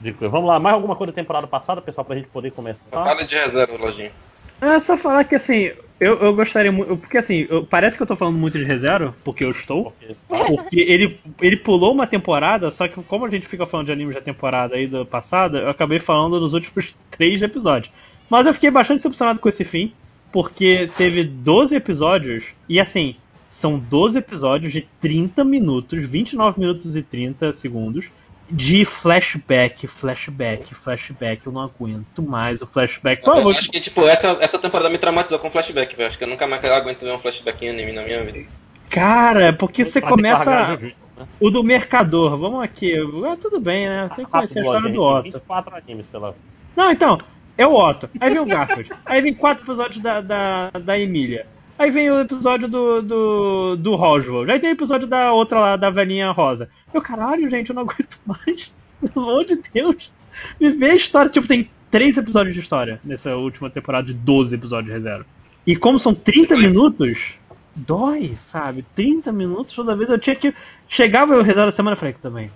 de 0.00 0.12
coisa. 0.12 0.30
Vamos 0.30 0.48
lá, 0.48 0.58
mais 0.58 0.74
alguma 0.74 0.96
coisa 0.96 1.12
da 1.12 1.16
temporada 1.16 1.46
passada, 1.46 1.80
pessoal, 1.80 2.04
pra 2.04 2.16
gente 2.16 2.28
poder 2.28 2.50
começar? 2.50 2.78
Fala 2.90 3.24
de 3.24 3.36
reserva, 3.36 3.76
Lojinha. 3.76 4.12
É 4.60 4.78
só 4.80 4.96
falar 4.96 5.24
que 5.24 5.34
assim, 5.34 5.70
eu, 6.00 6.18
eu 6.20 6.34
gostaria 6.34 6.70
muito. 6.72 6.96
Porque 6.96 7.18
assim, 7.18 7.46
eu- 7.48 7.64
parece 7.64 7.96
que 7.96 8.02
eu 8.02 8.06
tô 8.06 8.16
falando 8.16 8.36
muito 8.38 8.58
de 8.58 8.64
reserva, 8.64 9.14
porque 9.24 9.44
eu 9.44 9.50
estou. 9.50 9.94
Porque 10.28 10.80
ele, 10.80 11.18
ele 11.40 11.56
pulou 11.56 11.92
uma 11.92 12.06
temporada, 12.06 12.70
só 12.70 12.86
que 12.88 13.02
como 13.04 13.24
a 13.26 13.30
gente 13.30 13.46
fica 13.46 13.66
falando 13.66 13.86
de 13.86 13.92
animes 13.92 14.14
da 14.14 14.20
temporada 14.20 14.74
aí 14.76 14.86
do 14.86 15.04
passada, 15.06 15.58
eu 15.58 15.68
acabei 15.70 15.98
falando 15.98 16.40
nos 16.40 16.54
últimos 16.54 16.96
três 17.10 17.40
episódios. 17.42 17.92
Mas 18.30 18.46
eu 18.46 18.54
fiquei 18.54 18.70
bastante 18.70 18.98
decepcionado 18.98 19.38
com 19.38 19.48
esse 19.48 19.64
fim, 19.64 19.92
porque 20.32 20.88
teve 20.96 21.24
12 21.24 21.74
episódios, 21.74 22.44
e 22.68 22.78
assim, 22.78 23.16
são 23.50 23.78
12 23.78 24.18
episódios 24.18 24.72
de 24.72 24.86
30 25.00 25.44
minutos, 25.44 26.04
29 26.04 26.60
minutos 26.60 26.94
e 26.94 27.02
30 27.02 27.52
segundos, 27.52 28.06
de 28.50 28.84
flashback, 28.84 29.86
flashback, 29.86 30.74
flashback. 30.74 31.46
Eu 31.46 31.52
não 31.52 31.62
aguento 31.62 32.22
mais 32.22 32.62
o 32.62 32.66
flashback. 32.66 33.22
Por 33.22 33.30
Eu 33.30 33.36
favor, 33.36 33.50
acho 33.56 33.70
que, 33.70 33.80
tipo, 33.80 34.06
essa, 34.06 34.36
essa 34.40 34.58
temporada 34.58 34.88
me 34.88 34.98
traumatizou 34.98 35.38
com 35.38 35.50
flashback, 35.50 35.94
velho. 35.94 36.06
Acho 36.06 36.18
que 36.18 36.24
eu 36.24 36.28
nunca 36.28 36.46
mais 36.46 36.64
aguento 36.64 37.04
ver 37.04 37.12
um 37.12 37.18
flashback 37.18 37.64
em 37.64 37.70
anime 37.70 37.92
na 37.92 38.02
minha 38.02 38.24
vida. 38.24 38.46
Cara, 38.90 39.52
porque 39.52 39.84
você 39.84 40.00
começa. 40.00 40.76
Né? 40.76 40.92
O 41.38 41.50
do 41.50 41.62
Mercador, 41.62 42.36
vamos 42.36 42.62
aqui. 42.62 42.94
Ah, 43.26 43.36
tudo 43.40 43.60
bem, 43.60 43.86
né? 43.86 44.10
Tem 44.16 44.24
que 44.24 44.30
conhecer 44.30 44.60
a 44.60 44.62
história 44.62 44.90
do 44.90 45.02
Otto. 45.02 45.22
24 45.24 45.76
animes 45.76 46.06
pela. 46.06 46.34
Não, 46.74 46.90
então, 46.90 47.18
é 47.56 47.66
o 47.66 47.74
Otto. 47.74 48.08
Aí 48.18 48.30
vem 48.30 48.40
o 48.40 48.46
Garfield. 48.46 48.90
Aí 49.04 49.20
vem 49.20 49.34
quatro 49.34 49.64
episódios 49.64 50.02
da, 50.02 50.20
da, 50.20 50.70
da 50.70 50.98
Emília. 50.98 51.46
Aí 51.78 51.92
vem 51.92 52.10
o 52.10 52.20
episódio 52.20 52.66
do, 52.66 53.00
do, 53.00 53.76
do 53.76 53.94
Roswell. 53.94 54.50
Aí 54.50 54.58
tem 54.58 54.70
o 54.70 54.72
episódio 54.72 55.06
da 55.06 55.32
outra 55.32 55.60
lá, 55.60 55.76
da 55.76 55.90
velhinha 55.90 56.32
rosa. 56.32 56.68
Eu, 56.92 57.00
caralho, 57.00 57.48
gente, 57.48 57.70
eu 57.70 57.74
não 57.74 57.82
aguento 57.82 58.18
mais. 58.26 58.72
Pelo 59.00 59.30
amor 59.30 59.44
de 59.44 59.60
Deus. 59.72 60.12
Me 60.60 60.70
vê 60.70 60.90
a 60.90 60.94
história. 60.96 61.30
Tipo, 61.30 61.46
tem 61.46 61.70
três 61.88 62.16
episódios 62.16 62.54
de 62.54 62.60
história 62.60 63.00
nessa 63.04 63.36
última 63.36 63.70
temporada 63.70 64.08
de 64.08 64.14
12 64.14 64.56
episódios 64.56 64.92
de 64.92 65.00
zero. 65.00 65.24
E 65.64 65.76
como 65.76 66.00
são 66.00 66.12
30 66.12 66.56
minutos, 66.56 67.34
dói, 67.76 68.34
sabe? 68.38 68.84
30 68.96 69.30
minutos 69.30 69.74
toda 69.74 69.94
vez 69.94 70.10
eu 70.10 70.18
tinha 70.18 70.34
que. 70.34 70.52
Chegava 70.88 71.34
eu 71.34 71.42
rezar 71.42 71.68
a 71.68 71.70
semana 71.70 71.94
e 71.94 71.98
falei 71.98 72.14
também. 72.14 72.50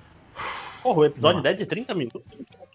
Porra, 0.83 0.99
o 0.99 1.05
episódio 1.05 1.42
10 1.42 1.59
de 1.59 1.67
30 1.67 1.94
minutos. 1.94 2.23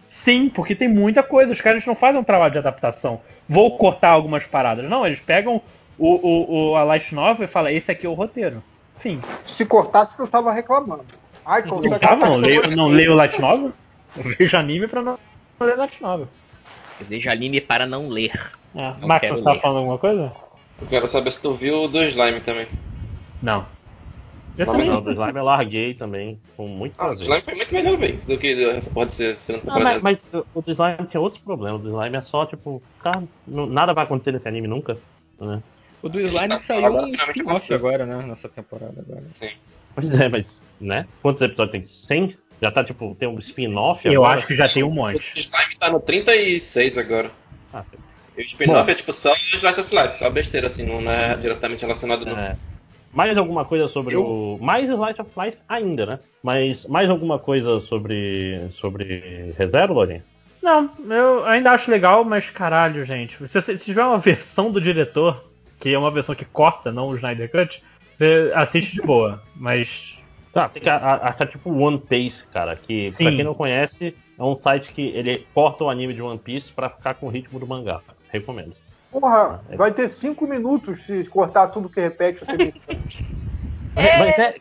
Sim, 0.05 0.47
porque 0.47 0.73
tem 0.73 0.87
muita 0.87 1.21
coisa. 1.21 1.51
Os 1.51 1.59
caras 1.59 1.85
não 1.85 1.95
fazem 1.95 2.21
um 2.21 2.23
trabalho 2.23 2.53
de 2.53 2.57
adaptação. 2.59 3.19
Vou 3.49 3.77
cortar 3.77 4.11
algumas 4.11 4.45
paradas. 4.45 4.89
Não, 4.89 5.05
eles 5.05 5.19
pegam 5.19 5.61
o, 5.97 6.07
o, 6.15 6.69
o, 6.71 6.75
a 6.75 6.83
Light 6.83 7.13
Novel 7.13 7.45
e 7.45 7.47
falam: 7.47 7.71
esse 7.71 7.91
aqui 7.91 8.05
é 8.05 8.09
o 8.09 8.13
roteiro. 8.13 8.61
Fim. 8.99 9.21
Se 9.45 9.65
cortasse, 9.65 10.17
eu 10.19 10.27
tava 10.27 10.51
reclamando. 10.51 11.05
Ai, 11.45 11.63
Não 11.63 11.81
tava, 11.99 12.15
não 12.17 12.25
aquela 12.25 12.35
leio, 12.37 12.75
não 12.75 12.87
leio 12.87 13.13
Light 13.15 13.39
Novel? 13.39 13.71
Eu 14.15 14.23
vejo 14.23 14.57
anime 14.57 14.87
pra 14.87 15.01
não 15.01 15.17
ler 15.59 15.77
Light 15.77 16.01
Novel. 16.01 16.27
Eu 16.99 17.05
vejo 17.05 17.29
anime 17.29 17.61
para 17.61 17.85
não 17.85 18.09
ler. 18.09 18.31
É. 18.75 18.93
Não 18.99 19.07
Max, 19.07 19.29
você 19.29 19.43
tava 19.43 19.55
ler. 19.55 19.61
falando 19.61 19.77
alguma 19.77 19.97
coisa? 19.97 20.31
Eu 20.81 20.87
quero 20.87 21.07
saber 21.07 21.31
se 21.31 21.41
tu 21.41 21.53
viu 21.53 21.83
o 21.83 21.87
do 21.87 22.03
Slime 22.03 22.41
também. 22.41 22.67
Não. 23.41 23.65
Esse 24.57 24.71
Não, 24.71 24.79
nem- 24.79 24.89
não, 24.89 25.01
do 25.01 25.11
Slime 25.11 25.37
eu 25.37 25.43
larguei 25.43 25.93
também, 25.93 26.39
com 26.55 26.67
muito 26.67 26.95
Ah, 26.97 27.11
o. 27.11 27.13
Slime 27.13 27.41
foi 27.41 27.53
muito 27.55 27.73
melhor, 27.73 27.97
velho, 27.97 28.19
do 28.27 28.37
que 28.37 28.63
essa 28.69 28.89
porra 28.89 29.05
de 29.05 29.13
ser 29.13 29.61
Ah, 29.67 29.79
mas, 29.79 30.03
mas 30.03 30.27
o 30.53 30.61
do 30.61 30.71
Slime 30.71 31.07
tinha 31.09 31.21
outros 31.21 31.39
problemas. 31.41 31.79
O 31.79 31.83
do 31.83 31.89
Slime 31.97 32.17
é 32.17 32.21
só, 32.23 32.45
tipo, 32.45 32.81
cara, 33.03 33.23
não- 33.47 33.67
nada 33.67 33.93
vai 33.93 34.03
acontecer 34.03 34.31
nesse 34.31 34.47
anime 34.47 34.67
nunca. 34.67 34.97
Né? 35.39 35.61
O 36.01 36.09
do 36.09 36.19
Slime 36.19 36.51
saiu 36.59 36.85
Agora 36.85 37.05
um 37.07 37.13
aconteceu. 37.15 37.75
agora, 37.75 38.05
né? 38.05 38.25
Nessa 38.27 38.47
temporada 38.49 38.93
agora. 38.99 39.23
Sim. 39.31 39.49
Pois 39.95 40.13
é, 40.19 40.29
mas, 40.29 40.61
né? 40.79 41.07
Quantos 41.21 41.41
episódios 41.41 41.71
tem? 41.71 41.83
100? 41.83 42.37
Já 42.61 42.71
tá, 42.71 42.83
tipo, 42.83 43.15
tem 43.19 43.27
um 43.27 43.37
spin-off 43.39 44.07
Eu 44.07 44.23
agora? 44.23 44.39
acho 44.39 44.47
que 44.47 44.55
já 44.55 44.67
tem 44.67 44.83
um 44.83 44.89
O 44.89 44.93
monte. 44.93 45.19
Slime 45.39 45.75
tá 45.79 45.89
no 45.91 45.99
36 45.99 46.97
agora. 46.97 47.31
Ah, 47.73 47.83
E 48.37 48.41
o 48.41 48.43
spin-off 48.43 48.89
é 48.89 48.95
tipo 48.95 49.11
só 49.13 49.31
o 49.31 49.35
Slice 49.35 49.79
of 49.81 49.95
Life, 49.95 50.17
só 50.19 50.29
besteira 50.29 50.67
assim, 50.67 50.85
não 50.85 51.09
é 51.11 51.35
diretamente 51.35 51.81
relacionado 51.81 52.25
no. 52.25 52.37
É. 52.37 52.55
Mais 53.13 53.35
alguma 53.37 53.65
coisa 53.65 53.87
sobre 53.87 54.15
o. 54.15 54.57
Mais 54.61 54.87
Slice 54.89 55.21
of 55.21 55.31
Life 55.37 55.57
ainda, 55.67 56.05
né? 56.05 56.19
Mas 56.43 56.85
mais 56.87 57.09
alguma 57.09 57.39
coisa 57.39 57.79
sobre. 57.79 58.67
sobre 58.71 59.53
ReZero, 59.57 59.93
Lorinha? 59.93 60.23
Não, 60.61 60.89
eu 61.09 61.45
ainda 61.45 61.71
acho 61.71 61.89
legal, 61.89 62.23
mas 62.23 62.49
caralho, 62.49 63.03
gente. 63.05 63.47
Se, 63.47 63.61
se 63.61 63.77
tiver 63.77 64.03
uma 64.03 64.17
versão 64.19 64.71
do 64.71 64.81
diretor, 64.81 65.43
que 65.79 65.93
é 65.93 65.97
uma 65.97 66.11
versão 66.11 66.35
que 66.35 66.45
corta, 66.45 66.91
não 66.91 67.07
o 67.09 67.15
Snyder 67.15 67.49
Cut, 67.51 67.83
você 68.13 68.51
assiste 68.55 68.93
de 68.93 69.01
boa. 69.01 69.41
Mas. 69.55 70.17
Tá, 70.53 70.67
tem 70.69 70.81
que 70.81 70.89
a- 70.89 70.95
a- 70.97 71.29
achar 71.29 71.45
tipo 71.47 71.69
One 71.71 71.99
Piece, 71.99 72.47
cara. 72.47 72.75
Que 72.75 73.11
Sim. 73.11 73.25
pra 73.25 73.33
quem 73.35 73.43
não 73.43 73.53
conhece, 73.53 74.15
é 74.39 74.43
um 74.43 74.55
site 74.55 74.91
que 74.91 75.09
ele 75.09 75.45
corta 75.53 75.83
o 75.83 75.89
anime 75.89 76.13
de 76.15 76.21
One 76.21 76.39
Piece 76.39 76.71
pra 76.73 76.89
ficar 76.89 77.13
com 77.13 77.27
o 77.27 77.29
ritmo 77.29 77.59
do 77.59 77.67
mangá. 77.67 78.01
Recomendo. 78.31 78.73
Porra, 79.11 79.61
vai 79.75 79.91
ter 79.93 80.09
cinco 80.09 80.45
minutos 80.47 81.05
se 81.05 81.23
cortar 81.25 81.67
tudo 81.67 81.89
que 81.89 81.99
repete. 82.01 82.43
Você. 82.43 82.73
Mas 83.95 84.37
é, 84.39 84.55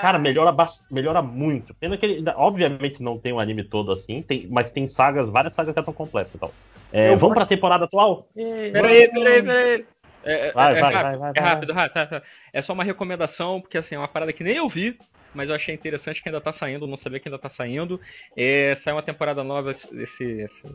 cara, 0.00 0.18
melhora, 0.18 0.54
melhora 0.90 1.20
muito. 1.22 1.74
Pena 1.74 1.96
que 1.96 2.06
ele, 2.06 2.30
obviamente, 2.36 3.02
não 3.02 3.18
tem 3.18 3.32
o 3.32 3.40
anime 3.40 3.64
todo 3.64 3.92
assim, 3.92 4.22
tem- 4.22 4.46
mas 4.50 4.70
tem 4.70 4.86
sagas, 4.88 5.28
várias 5.28 5.54
sagas 5.54 5.74
já 5.74 5.80
estão 5.80 5.94
completas 5.94 6.34
e 6.34 6.38
tal. 6.38 6.52
É, 6.92 7.14
vamos 7.16 7.34
pra 7.34 7.44
temporada 7.44 7.84
atual? 7.84 8.28
Peraí, 8.34 9.08
peraí, 9.10 9.42
peraí. 9.42 9.84
É, 10.28 10.48
é- 10.48 10.52
Vai, 10.52 10.74
é 10.76 10.80
vai, 10.80 10.92
rápido, 10.92 11.18
vai, 11.18 11.18
vai, 11.18 11.32
é 11.34 11.40
vai. 11.40 11.48
rápido, 11.50 11.72
rápido, 11.72 11.94
tá, 11.94 12.06
tá. 12.06 12.22
É 12.52 12.62
só 12.62 12.72
uma 12.72 12.84
recomendação, 12.84 13.60
porque 13.60 13.78
assim, 13.78 13.94
é 13.94 13.98
uma 13.98 14.08
parada 14.08 14.32
que 14.32 14.44
nem 14.44 14.56
eu 14.56 14.68
vi, 14.68 14.98
mas 15.34 15.48
eu 15.48 15.54
achei 15.56 15.74
interessante 15.74 16.22
que 16.22 16.28
ainda 16.28 16.40
tá 16.40 16.52
saindo, 16.52 16.86
não 16.86 16.96
sabia 16.96 17.20
que 17.20 17.28
ainda 17.28 17.38
tá 17.38 17.48
saindo. 17.48 18.00
É, 18.36 18.74
saiu 18.74 18.96
uma 18.96 19.02
temporada 19.02 19.42
nova, 19.42 19.70
esse, 19.70 20.42
essa 20.42 20.68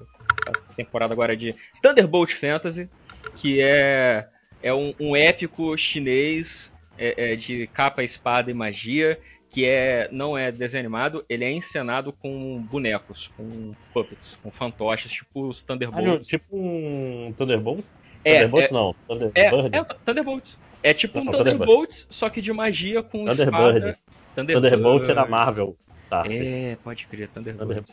temporada 0.75 1.14
agora 1.14 1.35
de 1.35 1.56
Thunderbolt 1.82 2.33
Fantasy, 2.33 2.90
que 3.35 3.61
é, 3.61 4.27
é 4.61 4.73
um, 4.73 4.93
um 4.99 5.15
épico 5.15 5.77
chinês 5.77 6.72
é, 6.98 7.33
é, 7.33 7.35
de 7.35 7.67
capa, 7.67 8.03
espada 8.03 8.49
e 8.51 8.53
magia, 8.53 9.19
que 9.51 9.65
é 9.65 10.09
não 10.11 10.38
é 10.38 10.51
desenho 10.51 10.82
animado, 10.82 11.23
ele 11.30 11.43
é 11.45 11.51
encenado 11.51 12.11
com 12.14 12.64
bonecos, 12.64 13.27
com 13.38 13.75
puppets, 13.93 14.35
com 14.41 14.51
fantoches, 14.51 15.11
tipo 15.11 15.48
os 15.48 15.59
Ah, 15.59 15.65
Thunderbolts. 15.67 16.27
tipo 16.27 16.45
um 16.51 17.33
Thunderbolt? 17.38 17.85
É, 18.23 18.33
Thunderbolt 18.47 18.63
é- 18.63 18.73
não, 18.73 18.95
É, 19.35 19.49
Thunderbird. 19.49 19.75
é 19.77 19.83
Thunderbolts. 20.05 20.57
É 20.81 20.93
tipo 20.93 21.19
um 21.19 21.25
Thunderbird. 21.25 22.05
só 22.09 22.29
que 22.29 22.41
de 22.41 22.51
magia 22.53 23.01
com 23.03 23.25
Thunderbird. 23.25 23.77
espada. 23.77 23.97
Thunderbolt 24.35 25.09
é 25.09 25.13
da 25.13 25.25
Marvel. 25.25 25.75
Tá. 26.09 26.23
É, 26.29 26.77
pode 26.83 27.07
crer, 27.07 27.27
Thunderbirds. 27.29 27.91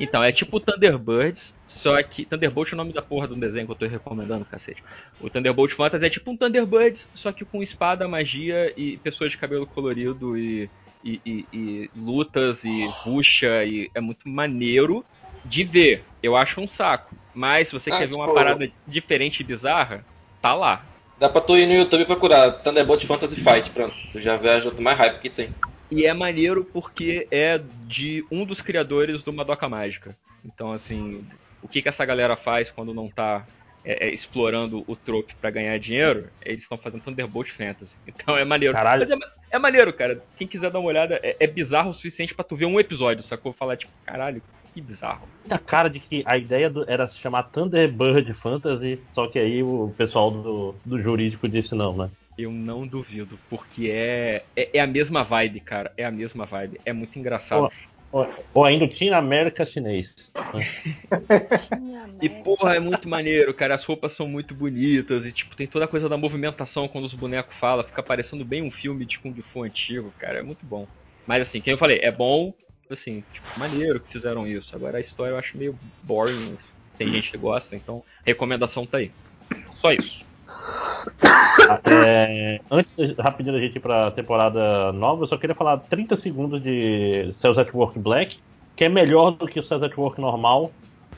Então, 0.00 0.22
é 0.24 0.32
tipo 0.32 0.58
Thunderbirds, 0.58 1.54
só 1.68 2.02
que. 2.02 2.24
Thunderbolt 2.24 2.72
é 2.72 2.74
o 2.74 2.76
nome 2.76 2.92
da 2.92 3.02
porra 3.02 3.28
do 3.28 3.36
desenho 3.36 3.66
que 3.66 3.72
eu 3.72 3.76
tô 3.76 3.86
recomendando, 3.86 4.44
cacete. 4.44 4.82
O 5.20 5.30
Thunderbolt 5.30 5.72
Fantasy 5.72 6.04
é 6.06 6.10
tipo 6.10 6.30
um 6.30 6.36
Thunderbirds, 6.36 7.06
só 7.14 7.30
que 7.30 7.44
com 7.44 7.62
espada, 7.62 8.08
magia 8.08 8.72
e 8.76 8.96
pessoas 8.96 9.30
de 9.30 9.38
cabelo 9.38 9.64
colorido 9.66 10.36
e, 10.36 10.68
e, 11.04 11.20
e- 11.24 11.46
e 11.52 11.90
lutas 11.96 12.64
e 12.64 12.88
bucha 13.04 13.64
e 13.64 13.88
é 13.94 14.00
muito 14.00 14.28
maneiro 14.28 15.04
de 15.44 15.64
ver. 15.64 16.04
Eu 16.22 16.36
acho 16.36 16.60
um 16.60 16.68
saco. 16.68 17.14
Mas 17.34 17.68
se 17.68 17.72
você 17.74 17.90
Ah, 17.90 17.98
quer 17.98 18.08
ver 18.08 18.14
uma 18.14 18.24
tipo- 18.24 18.34
parada 18.34 18.70
diferente 18.86 19.40
e 19.40 19.44
bizarra, 19.44 20.04
tá 20.40 20.54
lá. 20.54 20.84
Dá 21.18 21.28
pra 21.28 21.40
tu 21.40 21.56
ir 21.56 21.66
no 21.66 21.74
YouTube 21.74 22.04
procurar 22.04 22.50
Thunderbolt 22.50 23.04
Fantasy 23.06 23.36
Fight, 23.36 23.70
pronto. 23.70 23.94
Tu 24.12 24.20
já 24.20 24.36
vê 24.36 24.50
a 24.50 24.54
ajuda 24.56 24.80
mais 24.82 24.98
hype 24.98 25.20
que 25.20 25.30
tem. 25.30 25.48
E 25.90 26.04
é 26.06 26.12
maneiro 26.12 26.64
porque 26.72 27.26
é 27.30 27.60
de 27.86 28.24
um 28.30 28.44
dos 28.44 28.60
criadores 28.60 29.22
do 29.22 29.32
Madoka 29.32 29.68
Mágica. 29.68 30.16
Então, 30.44 30.72
assim, 30.72 31.24
o 31.62 31.68
que, 31.68 31.80
que 31.82 31.88
essa 31.88 32.04
galera 32.04 32.34
faz 32.36 32.70
quando 32.70 32.92
não 32.92 33.08
tá 33.08 33.46
é, 33.84 34.06
é, 34.08 34.14
explorando 34.14 34.84
o 34.86 34.94
trope 34.96 35.34
pra 35.40 35.50
ganhar 35.50 35.78
dinheiro? 35.78 36.28
Eles 36.44 36.62
estão 36.64 36.78
fazendo 36.78 37.02
Thunderbolt 37.02 37.50
Fantasy. 37.50 37.94
Então 38.06 38.36
é 38.36 38.44
maneiro. 38.44 38.74
Caralho. 38.74 39.06
É, 39.50 39.56
é 39.56 39.58
maneiro, 39.58 39.92
cara. 39.92 40.22
Quem 40.36 40.46
quiser 40.48 40.70
dar 40.70 40.80
uma 40.80 40.88
olhada, 40.88 41.20
é, 41.22 41.36
é 41.38 41.46
bizarro 41.46 41.90
o 41.90 41.94
suficiente 41.94 42.34
pra 42.34 42.44
tu 42.44 42.56
ver 42.56 42.66
um 42.66 42.80
episódio, 42.80 43.22
sacou? 43.22 43.52
Falar, 43.52 43.76
tipo, 43.76 43.92
caralho, 44.04 44.42
que 44.72 44.80
bizarro. 44.80 45.28
Muita 45.44 45.58
cara 45.58 45.88
de 45.90 46.00
que 46.00 46.22
a 46.26 46.36
ideia 46.38 46.70
do- 46.70 46.88
era 46.88 47.06
se 47.06 47.18
chamar 47.18 47.44
Thunderbird 47.44 48.32
Fantasy, 48.34 49.04
só 49.14 49.28
que 49.28 49.38
aí 49.38 49.62
o 49.62 49.94
pessoal 49.96 50.30
do, 50.30 50.80
do 50.84 51.00
jurídico 51.00 51.48
disse 51.48 51.74
não, 51.74 51.96
né? 51.96 52.10
Eu 52.36 52.50
não 52.50 52.86
duvido, 52.86 53.38
porque 53.50 53.88
é, 53.90 54.46
é, 54.56 54.78
é 54.78 54.80
a 54.80 54.86
mesma 54.86 55.22
vibe, 55.22 55.60
cara. 55.60 55.92
É 55.96 56.04
a 56.04 56.10
mesma 56.10 56.46
vibe. 56.46 56.80
É 56.84 56.92
muito 56.92 57.18
engraçado. 57.18 57.70
Ou, 58.10 58.26
ou 58.54 58.64
ainda 58.64 58.88
Teen 58.88 59.12
América 59.12 59.64
chinês. 59.64 60.14
E 62.20 62.28
porra, 62.28 62.76
é 62.76 62.80
muito 62.80 63.08
maneiro, 63.08 63.52
cara. 63.54 63.74
As 63.74 63.84
roupas 63.84 64.12
são 64.12 64.28
muito 64.28 64.54
bonitas 64.54 65.24
e 65.24 65.32
tipo 65.32 65.56
tem 65.56 65.66
toda 65.66 65.84
a 65.84 65.88
coisa 65.88 66.08
da 66.08 66.16
movimentação 66.16 66.88
quando 66.88 67.04
os 67.04 67.14
bonecos 67.14 67.56
falam, 67.56 67.84
fica 67.84 68.02
parecendo 68.02 68.44
bem 68.44 68.62
um 68.62 68.70
filme 68.70 69.04
de 69.06 69.18
kung 69.20 69.34
fu 69.52 69.62
antigo, 69.62 70.14
cara. 70.18 70.38
É 70.38 70.42
muito 70.42 70.64
bom. 70.66 70.88
Mas 71.26 71.42
assim, 71.42 71.60
quem 71.60 71.72
eu 71.72 71.78
falei, 71.78 71.98
é 72.02 72.10
bom, 72.10 72.54
assim, 72.94 73.24
tipo, 73.32 73.46
maneiro 73.58 74.00
que 74.00 74.12
fizeram 74.12 74.46
isso. 74.46 74.74
Agora 74.74 74.98
a 74.98 75.00
história 75.00 75.32
eu 75.32 75.38
acho 75.38 75.56
meio 75.56 75.78
boring. 76.02 76.54
assim. 76.54 76.70
Tem 76.98 77.08
gente 77.12 77.30
que 77.30 77.38
gosta, 77.38 77.74
então 77.74 78.02
recomendação 78.24 78.86
tá 78.86 78.98
aí. 78.98 79.10
Só 79.80 79.92
isso. 79.92 80.24
Ah, 81.68 81.80
é, 81.90 82.60
antes, 82.70 82.94
rapidinho 83.18 83.54
da 83.54 83.60
gente 83.60 83.76
ir 83.76 83.80
pra 83.80 84.10
temporada 84.10 84.92
nova, 84.92 85.22
eu 85.22 85.26
só 85.26 85.36
queria 85.36 85.54
falar 85.54 85.78
30 85.78 86.16
segundos 86.16 86.62
de 86.62 87.30
Cells 87.32 87.58
at 87.60 87.72
Work 87.72 87.98
Black, 87.98 88.38
que 88.76 88.84
é 88.84 88.88
melhor 88.88 89.32
do 89.32 89.46
que 89.46 89.60
o 89.60 89.64
Cells 89.64 89.84
at 89.84 89.96
Work 89.96 90.20
normal, 90.20 90.72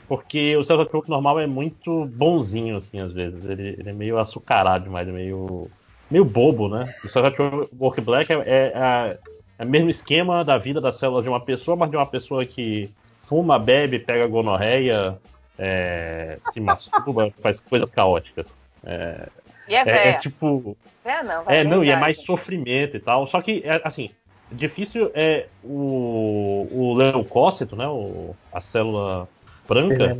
porque 0.07 0.55
o 0.55 0.63
Cells 0.63 0.87
at 0.87 0.93
Work 0.93 1.09
normal 1.09 1.39
é 1.39 1.47
muito 1.47 2.05
bonzinho, 2.05 2.77
assim, 2.77 2.99
às 2.99 3.11
vezes. 3.11 3.43
Ele, 3.45 3.75
ele 3.79 3.89
é 3.89 3.93
meio 3.93 4.17
açucarado 4.17 4.85
demais, 4.85 5.07
é 5.07 5.11
meio, 5.11 5.69
meio 6.09 6.25
bobo, 6.25 6.69
né? 6.69 6.83
O 7.03 7.09
Cells 7.09 7.33
at 7.33 7.69
Work 7.79 8.01
Black 8.01 8.31
é, 8.31 8.35
é, 8.45 8.77
a- 8.77 9.17
é 9.57 9.63
o 9.63 9.67
mesmo 9.67 9.89
esquema 9.89 10.43
da 10.43 10.57
vida 10.57 10.81
das 10.81 10.97
células 10.97 11.23
de 11.23 11.29
uma 11.29 11.39
pessoa, 11.39 11.77
mas 11.77 11.89
de 11.89 11.95
uma 11.95 12.05
pessoa 12.05 12.45
que 12.45 12.89
fuma, 13.19 13.57
bebe, 13.57 13.99
pega 13.99 14.27
gonorreia, 14.27 15.17
é, 15.57 16.37
se 16.53 16.59
masturba, 16.59 17.31
faz 17.41 17.59
coisas 17.59 17.89
caóticas. 17.89 18.47
É, 18.83 19.27
E 19.67 19.75
é 19.75 19.83
é, 19.87 20.07
é 20.09 20.13
tipo. 20.13 20.77
É, 21.03 21.23
não, 21.23 21.43
vai 21.43 21.57
É, 21.57 21.63
não, 21.63 21.83
e 21.83 21.89
é 21.89 21.95
mais 21.95 22.17
sofrimento 22.19 22.97
e 22.97 22.99
tal. 22.99 23.27
Só 23.27 23.41
que, 23.41 23.61
é, 23.65 23.81
assim, 23.83 24.09
difícil 24.51 25.11
é 25.13 25.47
o, 25.63 26.67
o 26.71 26.93
leucócito, 26.95 27.75
né? 27.75 27.87
O, 27.87 28.35
a 28.51 28.59
célula 28.59 29.27
branca. 29.67 30.17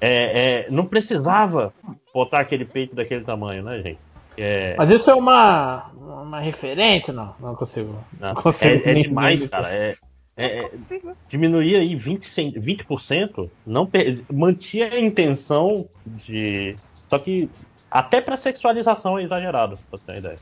É, 0.00 0.64
é, 0.64 0.70
não 0.70 0.86
precisava 0.86 1.74
botar 2.14 2.38
aquele 2.40 2.64
peito 2.64 2.94
daquele 2.94 3.24
tamanho, 3.24 3.64
né, 3.64 3.82
gente? 3.82 3.98
É, 4.38 4.76
Mas 4.76 4.90
isso 4.90 5.10
é 5.10 5.14
uma, 5.14 5.90
uma 5.92 6.40
referência? 6.40 7.12
Não, 7.12 7.34
não 7.40 7.54
consigo. 7.54 8.04
não, 8.20 8.34
consigo 8.34 8.86
é, 8.86 8.90
é 8.90 8.94
nem- 8.94 9.02
demais, 9.04 9.40
nem- 9.40 9.48
cara. 9.48 9.74
É, 9.74 9.94
é, 10.36 10.58
é, 10.58 10.70
diminuir 11.28 11.76
aí 11.76 11.94
20%, 11.96 12.22
cen- 12.22 12.52
20% 12.60 13.50
não 13.66 13.86
per- 13.86 14.24
mantinha 14.32 14.88
a 14.92 15.00
intenção 15.00 15.88
de. 16.06 16.76
Só 17.10 17.18
que 17.18 17.48
até 17.90 18.20
pra 18.20 18.36
sexualização 18.36 19.18
é 19.18 19.22
exagerado, 19.22 19.78
pra 19.90 19.98
você 19.98 20.04
ter 20.04 20.12
uma 20.12 20.18
ideia. 20.18 20.38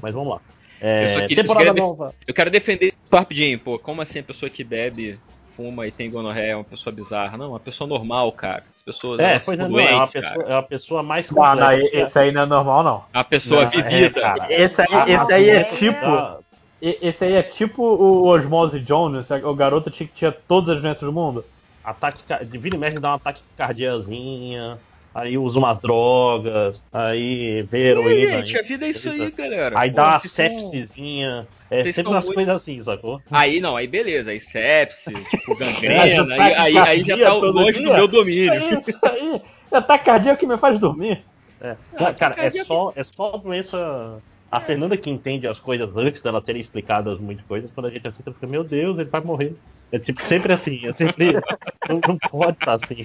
Mas 0.00 0.14
vamos 0.14 0.30
lá. 0.34 0.40
É, 0.80 1.04
eu 1.04 1.08
só 1.20 1.26
queria, 1.26 1.42
temporada 1.42 1.68
eu 1.70 1.74
queria 1.74 1.74
de- 1.74 1.80
nova. 1.80 2.14
Eu 2.26 2.34
quero 2.34 2.50
defender 2.50 2.94
rapidinho, 3.12 3.58
pô. 3.58 3.78
Como 3.78 4.00
assim 4.00 4.20
a 4.20 4.22
pessoa 4.22 4.48
que 4.48 4.62
bebe, 4.62 5.18
fuma 5.56 5.86
e 5.86 5.90
tem 5.92 6.10
gonorreia 6.10 6.52
é 6.52 6.56
uma 6.56 6.64
pessoa 6.64 6.94
bizarra? 6.94 7.36
Não, 7.36 7.50
uma 7.50 7.60
pessoa 7.60 7.88
normal, 7.88 8.32
cara. 8.32 8.64
As 8.76 8.82
pessoas 8.82 9.18
É, 9.20 9.32
elas 9.32 9.44
pois 9.44 9.58
é, 9.58 9.62
ficam 9.64 9.76
não, 9.76 9.80
é 9.80 9.90
uma 9.90 9.96
doentes, 9.98 10.12
pessoa, 10.12 10.34
cara. 10.34 10.48
é 10.48 10.54
uma 10.54 10.62
pessoa 10.62 11.02
mais 11.02 11.30
Não, 11.30 11.42
não, 11.42 11.52
complexa. 11.54 11.96
esse 11.98 12.18
aí 12.18 12.32
não 12.32 12.42
é 12.42 12.46
normal, 12.46 12.82
não. 12.82 13.04
A 13.12 13.24
pessoa 13.24 13.62
Não, 13.64 13.70
vivida. 13.70 14.18
é, 14.18 14.22
cara. 14.22 14.46
Esse 14.52 14.82
aí, 14.82 14.88
A- 14.90 15.04
esse 15.08 15.32
a 15.32 15.36
aí 15.36 15.50
é 15.50 15.62
tipo. 15.64 16.00
da- 16.00 16.38
Esse 16.82 17.24
aí 17.26 17.34
é 17.34 17.42
tipo 17.42 17.82
o 17.82 18.26
Osmose 18.26 18.80
Jones, 18.80 19.28
o 19.30 19.54
garoto 19.54 19.90
tinha 19.90 20.08
que 20.08 20.14
tinha 20.14 20.32
todas 20.32 20.70
as 20.70 20.80
doenças 20.80 21.02
do 21.02 21.12
mundo. 21.12 21.44
Ataque, 21.84 22.22
vira 22.58 22.74
e 22.76 22.78
mexe 22.78 22.98
dá 22.98 23.10
um 23.10 23.14
ataque 23.14 23.42
cardiazinha, 23.56 24.78
aí 25.14 25.36
usa 25.38 25.58
umas 25.58 25.80
drogas, 25.80 26.84
aí 26.92 27.62
vê 27.62 27.88
heroína. 27.90 28.38
gente, 28.44 28.58
a 28.58 28.62
vida 28.62 28.86
é 28.86 28.90
isso 28.90 29.08
aí, 29.10 29.30
galera. 29.30 29.78
Aí 29.78 29.90
Pô, 29.90 29.96
dá 29.96 30.08
uma 30.08 30.18
são- 30.20 30.30
sepsisinha. 30.30 31.46
É 31.70 31.82
vocês 31.82 31.94
sempre 31.94 32.10
umas 32.12 32.24
muito- 32.24 32.34
coisas 32.36 32.54
assim, 32.56 32.82
sacou? 32.82 33.22
Aí 33.30 33.60
não, 33.60 33.76
aí 33.76 33.86
beleza, 33.86 34.30
aí 34.32 34.40
sepse, 34.40 35.12
tipo 35.30 35.54
gangrena, 35.56 36.34
É, 36.34 36.40
aí, 36.40 36.54
aí, 36.56 36.78
aí 36.78 37.04
já 37.04 37.16
tá 37.16 37.30
todo 37.30 37.52
longe 37.52 37.78
do 37.80 37.92
meu 37.92 38.08
domínio. 38.08 38.78
Isso 38.80 38.98
aí. 39.06 39.40
Ataque 39.70 40.04
cardíaco 40.04 40.40
que 40.40 40.46
me 40.46 40.58
faz 40.58 40.78
dormir. 40.80 41.22
É. 41.60 41.76
Ah, 41.96 42.12
cara, 42.12 42.34
é 42.44 42.50
só, 42.50 42.92
é 42.96 43.04
só 43.04 43.36
doença. 43.36 44.18
A 44.50 44.58
Fernanda 44.58 44.96
que 44.96 45.08
entende 45.10 45.46
as 45.46 45.60
coisas 45.60 45.88
antes 45.96 46.20
dela 46.22 46.40
terem 46.42 46.60
explicado 46.60 47.08
as 47.10 47.20
muitas 47.20 47.46
coisas, 47.46 47.70
quando 47.70 47.86
a 47.86 47.90
gente 47.90 48.08
assiste, 48.08 48.24
fica, 48.32 48.46
meu 48.48 48.64
Deus, 48.64 48.98
ele 48.98 49.08
vai 49.08 49.20
morrer. 49.20 49.54
É 49.92 49.98
tipo, 50.00 50.26
sempre 50.26 50.52
assim, 50.52 50.88
é 50.88 50.92
sempre. 50.92 51.34
não, 51.88 52.00
não 52.08 52.18
pode 52.18 52.52
estar 52.58 52.72
assim. 52.72 53.04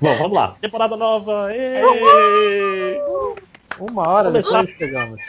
Bom, 0.00 0.14
vamos 0.16 0.32
lá. 0.32 0.56
Temporada 0.60 0.96
nova. 0.96 1.48
Uma 3.78 4.08
hora 4.08 4.28
Começar. 4.28 4.60
depois 4.62 4.76
chegamos. 4.76 5.20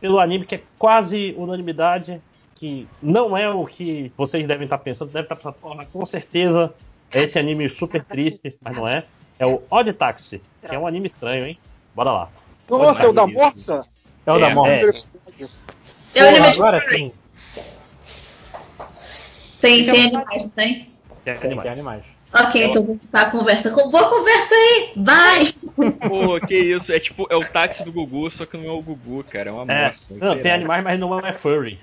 Pelo 0.00 0.18
anime 0.20 0.44
que 0.44 0.56
é 0.56 0.62
quase 0.78 1.34
unanimidade, 1.38 2.20
que 2.54 2.86
não 3.02 3.36
é 3.36 3.48
o 3.48 3.64
que 3.66 4.12
vocês 4.16 4.46
devem 4.46 4.64
estar 4.64 4.78
pensando, 4.78 5.10
deve 5.10 5.24
estar 5.24 5.36
pensando, 5.36 5.54
porra, 5.54 5.86
com 5.86 6.04
certeza 6.04 6.74
é 7.12 7.22
esse 7.22 7.38
anime 7.38 7.68
super 7.70 8.04
triste, 8.04 8.56
mas 8.60 8.76
não 8.76 8.86
é. 8.86 9.04
É 9.38 9.46
o 9.46 9.62
Odd 9.70 9.92
Taxi, 9.94 10.40
que 10.66 10.74
é 10.74 10.78
um 10.78 10.86
anime 10.86 11.08
estranho, 11.08 11.46
hein? 11.46 11.58
Bora 11.94 12.10
lá. 12.12 12.28
Nossa, 12.68 13.04
é 13.04 13.08
o 13.08 13.12
da. 13.12 13.26
Morsa? 13.26 13.86
É 14.26 14.32
o 14.32 14.38
da 14.38 14.50
É, 14.50 14.54
morte. 14.54 14.72
é. 15.40 15.48
Eu 16.14 16.32
Porra, 16.36 16.48
agora 16.50 16.90
sim. 16.90 17.12
Tem, 19.60 19.84
tem 19.86 20.04
animais, 20.06 20.44
tem? 20.54 20.74
Tem 21.24 21.34
Tem, 21.36 21.36
animais. 21.46 21.62
tem 21.62 21.72
animais. 21.72 22.04
Ok, 22.34 22.64
então 22.64 22.82
vou 22.84 22.98
a 23.12 23.30
conversa. 23.30 23.70
Com- 23.70 23.90
Boa 23.90 24.08
conversa 24.10 24.54
aí! 24.54 24.92
Vai! 24.96 25.44
Pô, 26.00 26.40
que 26.40 26.56
isso, 26.56 26.92
é 26.92 26.98
tipo, 26.98 27.26
é 27.30 27.36
o 27.36 27.44
táxi 27.44 27.84
do 27.84 27.92
Gugu, 27.92 28.30
só 28.30 28.44
que 28.44 28.56
não 28.56 28.64
é 28.66 28.72
o 28.72 28.82
Gugu, 28.82 29.22
cara, 29.24 29.50
é 29.50 29.52
uma 29.52 29.64
É, 29.72 29.88
moça. 29.88 30.14
não, 30.18 30.36
tem 30.36 30.52
animais, 30.52 30.82
mas 30.82 30.98
não 30.98 31.18
é 31.20 31.32
furry. 31.32 31.80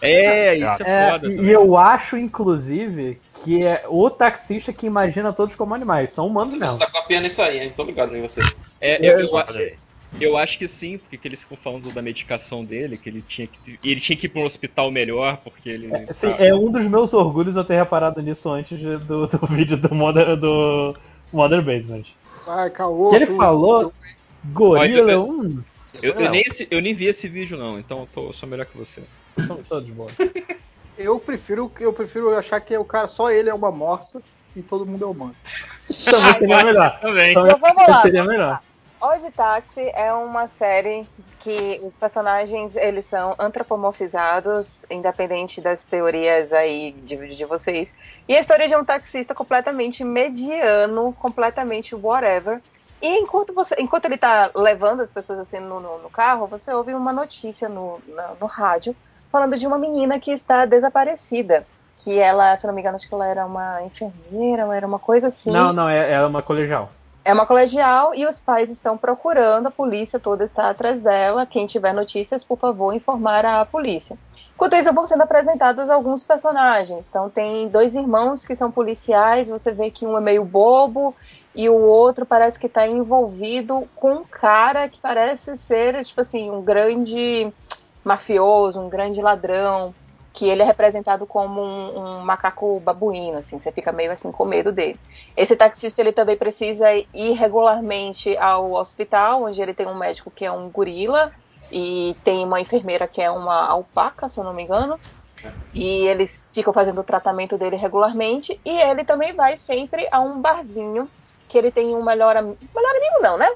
É, 0.00 0.54
isso 0.56 0.82
é, 0.82 0.90
É, 0.90 1.10
foda. 1.10 1.28
e 1.28 1.36
também. 1.36 1.52
eu 1.52 1.76
acho, 1.76 2.16
inclusive, 2.16 3.20
que 3.44 3.64
é 3.64 3.84
o 3.88 4.10
taxista 4.10 4.72
que 4.72 4.86
imagina 4.86 5.32
todos 5.32 5.54
como 5.54 5.74
animais. 5.74 6.12
São 6.12 6.26
humanos 6.26 6.52
Você 6.52 6.58
mesmo. 6.58 6.78
tá 6.78 6.90
copiando 6.90 7.26
isso 7.26 7.40
aí, 7.42 7.60
hein? 7.60 7.72
Tô 7.74 7.84
ligado 7.84 8.16
em 8.16 8.22
você. 8.22 8.42
É, 8.80 8.98
eu, 9.00 9.20
eu, 9.20 9.36
aí. 9.36 9.76
Eu 10.20 10.36
acho 10.36 10.58
que 10.58 10.68
sim, 10.68 10.98
porque 10.98 11.16
que 11.18 11.26
eles 11.28 11.40
ficam 11.42 11.56
falando 11.56 11.90
da 11.92 12.02
medicação 12.02 12.64
dele, 12.64 12.96
que 12.98 13.08
ele 13.08 13.22
tinha 13.22 13.46
que. 13.46 13.78
Ele 13.82 14.00
tinha 14.00 14.16
que 14.16 14.26
ir 14.26 14.28
pra 14.28 14.40
um 14.42 14.44
hospital 14.44 14.90
melhor, 14.90 15.38
porque 15.38 15.68
ele. 15.68 15.88
Assim, 16.08 16.30
tá- 16.30 16.44
é 16.44 16.54
um 16.54 16.70
dos 16.70 16.84
meus 16.86 17.12
orgulhos 17.12 17.56
eu 17.56 17.64
ter 17.64 17.74
reparado 17.76 18.20
nisso 18.22 18.48
antes 18.50 18.78
de- 18.78 18.98
do, 18.98 19.26
do 19.26 19.46
vídeo 19.48 19.76
do 19.76 19.94
Modern, 19.94 20.38
do 20.38 20.94
Modern 21.32 21.64
Basement. 21.64 22.04
Vai, 22.44 22.70
caô. 22.70 23.08
Que 23.10 23.16
ele 23.16 23.26
tu- 23.26 23.36
falou 23.36 23.92
gorila, 24.52 25.02
Olha, 25.02 25.20
hum, 25.20 25.62
eu, 26.02 26.12
eu 26.14 26.30
nem, 26.30 26.42
esse- 26.46 26.68
eu 26.70 26.80
nem 26.80 26.94
vi 26.94 27.06
esse 27.06 27.28
vídeo, 27.28 27.56
não, 27.58 27.78
então 27.78 28.00
eu, 28.00 28.06
tô, 28.06 28.26
eu 28.28 28.32
sou 28.32 28.48
melhor 28.48 28.66
que 28.66 28.76
você. 28.76 29.02
sou, 29.46 29.64
sou 29.64 29.80
de 29.80 29.92
boa. 29.92 30.08
Eu 30.98 31.18
prefiro, 31.18 31.72
eu 31.80 31.90
prefiro 31.92 32.36
achar 32.36 32.60
que 32.60 32.76
o 32.76 32.84
cara, 32.84 33.08
só 33.08 33.30
ele 33.30 33.48
é 33.48 33.54
uma 33.54 33.72
morsa 33.72 34.22
e 34.54 34.60
todo 34.62 34.84
mundo 34.84 35.04
é 35.04 35.06
humano. 35.06 35.34
Também 36.04 36.34
seria 36.34 36.62
melhor. 36.64 37.00
Também. 37.00 37.30
Então, 37.30 37.46
Então 37.46 37.58
vamos 37.58 37.88
lá. 37.88 38.02
seria 38.02 38.24
melhor. 38.24 38.60
Odd 39.02 39.32
Taxi 39.32 39.90
é 39.94 40.12
uma 40.12 40.46
série 40.46 41.04
que 41.40 41.80
os 41.82 41.96
personagens 41.96 42.76
eles 42.76 43.04
são 43.06 43.34
antropomorfizados, 43.36 44.84
independente 44.88 45.60
das 45.60 45.84
teorias 45.84 46.52
aí 46.52 46.92
de, 46.92 47.34
de 47.34 47.44
vocês. 47.44 47.92
E 48.28 48.36
a 48.36 48.40
história 48.40 48.68
de 48.68 48.76
um 48.76 48.84
taxista 48.84 49.34
completamente 49.34 50.04
mediano, 50.04 51.12
completamente 51.14 51.96
whatever. 51.96 52.60
E 53.02 53.18
enquanto, 53.18 53.52
você, 53.52 53.74
enquanto 53.76 54.04
ele 54.04 54.16
tá 54.16 54.52
levando 54.54 55.00
as 55.00 55.10
pessoas 55.10 55.40
assim 55.40 55.58
no, 55.58 55.80
no, 55.80 55.98
no 55.98 56.08
carro, 56.08 56.46
você 56.46 56.72
ouve 56.72 56.94
uma 56.94 57.12
notícia 57.12 57.68
no, 57.68 58.00
na- 58.06 58.34
no 58.40 58.46
rádio 58.46 58.94
falando 59.32 59.58
de 59.58 59.66
uma 59.66 59.78
menina 59.78 60.20
que 60.20 60.30
está 60.30 60.64
desaparecida. 60.64 61.66
Que 61.96 62.20
ela, 62.20 62.56
se 62.56 62.66
não 62.68 62.72
me 62.74 62.80
engano, 62.80 62.96
acho 62.96 63.08
que 63.08 63.14
ela 63.14 63.26
era 63.26 63.44
uma 63.44 63.82
enfermeira, 63.82 64.62
era 64.76 64.86
uma 64.86 65.00
coisa 65.00 65.26
assim. 65.26 65.50
Não, 65.50 65.72
não, 65.72 65.88
é, 65.88 66.12
é 66.12 66.24
uma 66.24 66.40
colegial. 66.40 66.88
É 67.24 67.32
uma 67.32 67.46
colegial 67.46 68.14
e 68.14 68.26
os 68.26 68.40
pais 68.40 68.68
estão 68.68 68.98
procurando, 68.98 69.68
a 69.68 69.70
polícia 69.70 70.18
toda 70.18 70.44
está 70.44 70.70
atrás 70.70 71.00
dela. 71.00 71.46
Quem 71.46 71.66
tiver 71.66 71.94
notícias, 71.94 72.42
por 72.42 72.58
favor, 72.58 72.92
informar 72.92 73.46
a 73.46 73.64
polícia. 73.64 74.18
Enquanto 74.54 74.74
isso, 74.74 74.92
vão 74.92 75.06
sendo 75.06 75.22
apresentados 75.22 75.88
alguns 75.88 76.24
personagens. 76.24 77.06
Então, 77.08 77.30
tem 77.30 77.68
dois 77.68 77.94
irmãos 77.94 78.44
que 78.44 78.56
são 78.56 78.70
policiais. 78.70 79.48
Você 79.48 79.70
vê 79.70 79.90
que 79.90 80.06
um 80.06 80.18
é 80.18 80.20
meio 80.20 80.44
bobo 80.44 81.14
e 81.54 81.68
o 81.68 81.76
outro 81.76 82.26
parece 82.26 82.58
que 82.58 82.66
está 82.66 82.86
envolvido 82.86 83.88
com 83.94 84.14
um 84.14 84.24
cara 84.24 84.88
que 84.88 84.98
parece 85.00 85.56
ser, 85.56 86.04
tipo 86.04 86.20
assim, 86.20 86.50
um 86.50 86.62
grande 86.62 87.52
mafioso, 88.04 88.80
um 88.80 88.88
grande 88.88 89.20
ladrão, 89.22 89.94
que 90.32 90.48
ele 90.48 90.62
é 90.62 90.64
representado 90.64 91.26
como 91.26 91.60
um, 91.60 91.98
um, 91.98 92.20
macaco 92.20 92.80
babuíno, 92.80 93.38
assim, 93.38 93.58
você 93.60 93.70
fica 93.70 93.92
meio 93.92 94.10
assim 94.12 94.32
com 94.32 94.44
medo 94.44 94.72
dele. 94.72 94.98
Esse 95.36 95.54
taxista 95.54 96.00
ele 96.00 96.12
também 96.12 96.36
precisa 96.36 96.86
ir 96.92 97.32
regularmente 97.32 98.36
ao 98.38 98.72
hospital, 98.72 99.44
onde 99.44 99.60
ele 99.60 99.74
tem 99.74 99.86
um 99.86 99.94
médico 99.94 100.30
que 100.30 100.44
é 100.44 100.50
um 100.52 100.70
gorila 100.70 101.30
e 101.70 102.16
tem 102.24 102.44
uma 102.44 102.60
enfermeira 102.60 103.06
que 103.06 103.20
é 103.20 103.30
uma 103.30 103.66
alpaca, 103.66 104.28
se 104.28 104.40
eu 104.40 104.44
não 104.44 104.54
me 104.54 104.62
engano. 104.62 104.98
E 105.72 106.06
eles 106.06 106.46
ficam 106.52 106.72
fazendo 106.72 107.00
o 107.00 107.04
tratamento 107.04 107.58
dele 107.58 107.76
regularmente 107.76 108.60
e 108.64 108.70
ele 108.70 109.04
também 109.04 109.34
vai 109.34 109.58
sempre 109.58 110.06
a 110.10 110.20
um 110.20 110.40
barzinho 110.40 111.10
que 111.48 111.58
ele 111.58 111.70
tem 111.70 111.94
um 111.94 112.02
melhor 112.02 112.34
melhor 112.36 112.96
amigo 112.96 113.22
não, 113.22 113.38
né? 113.38 113.48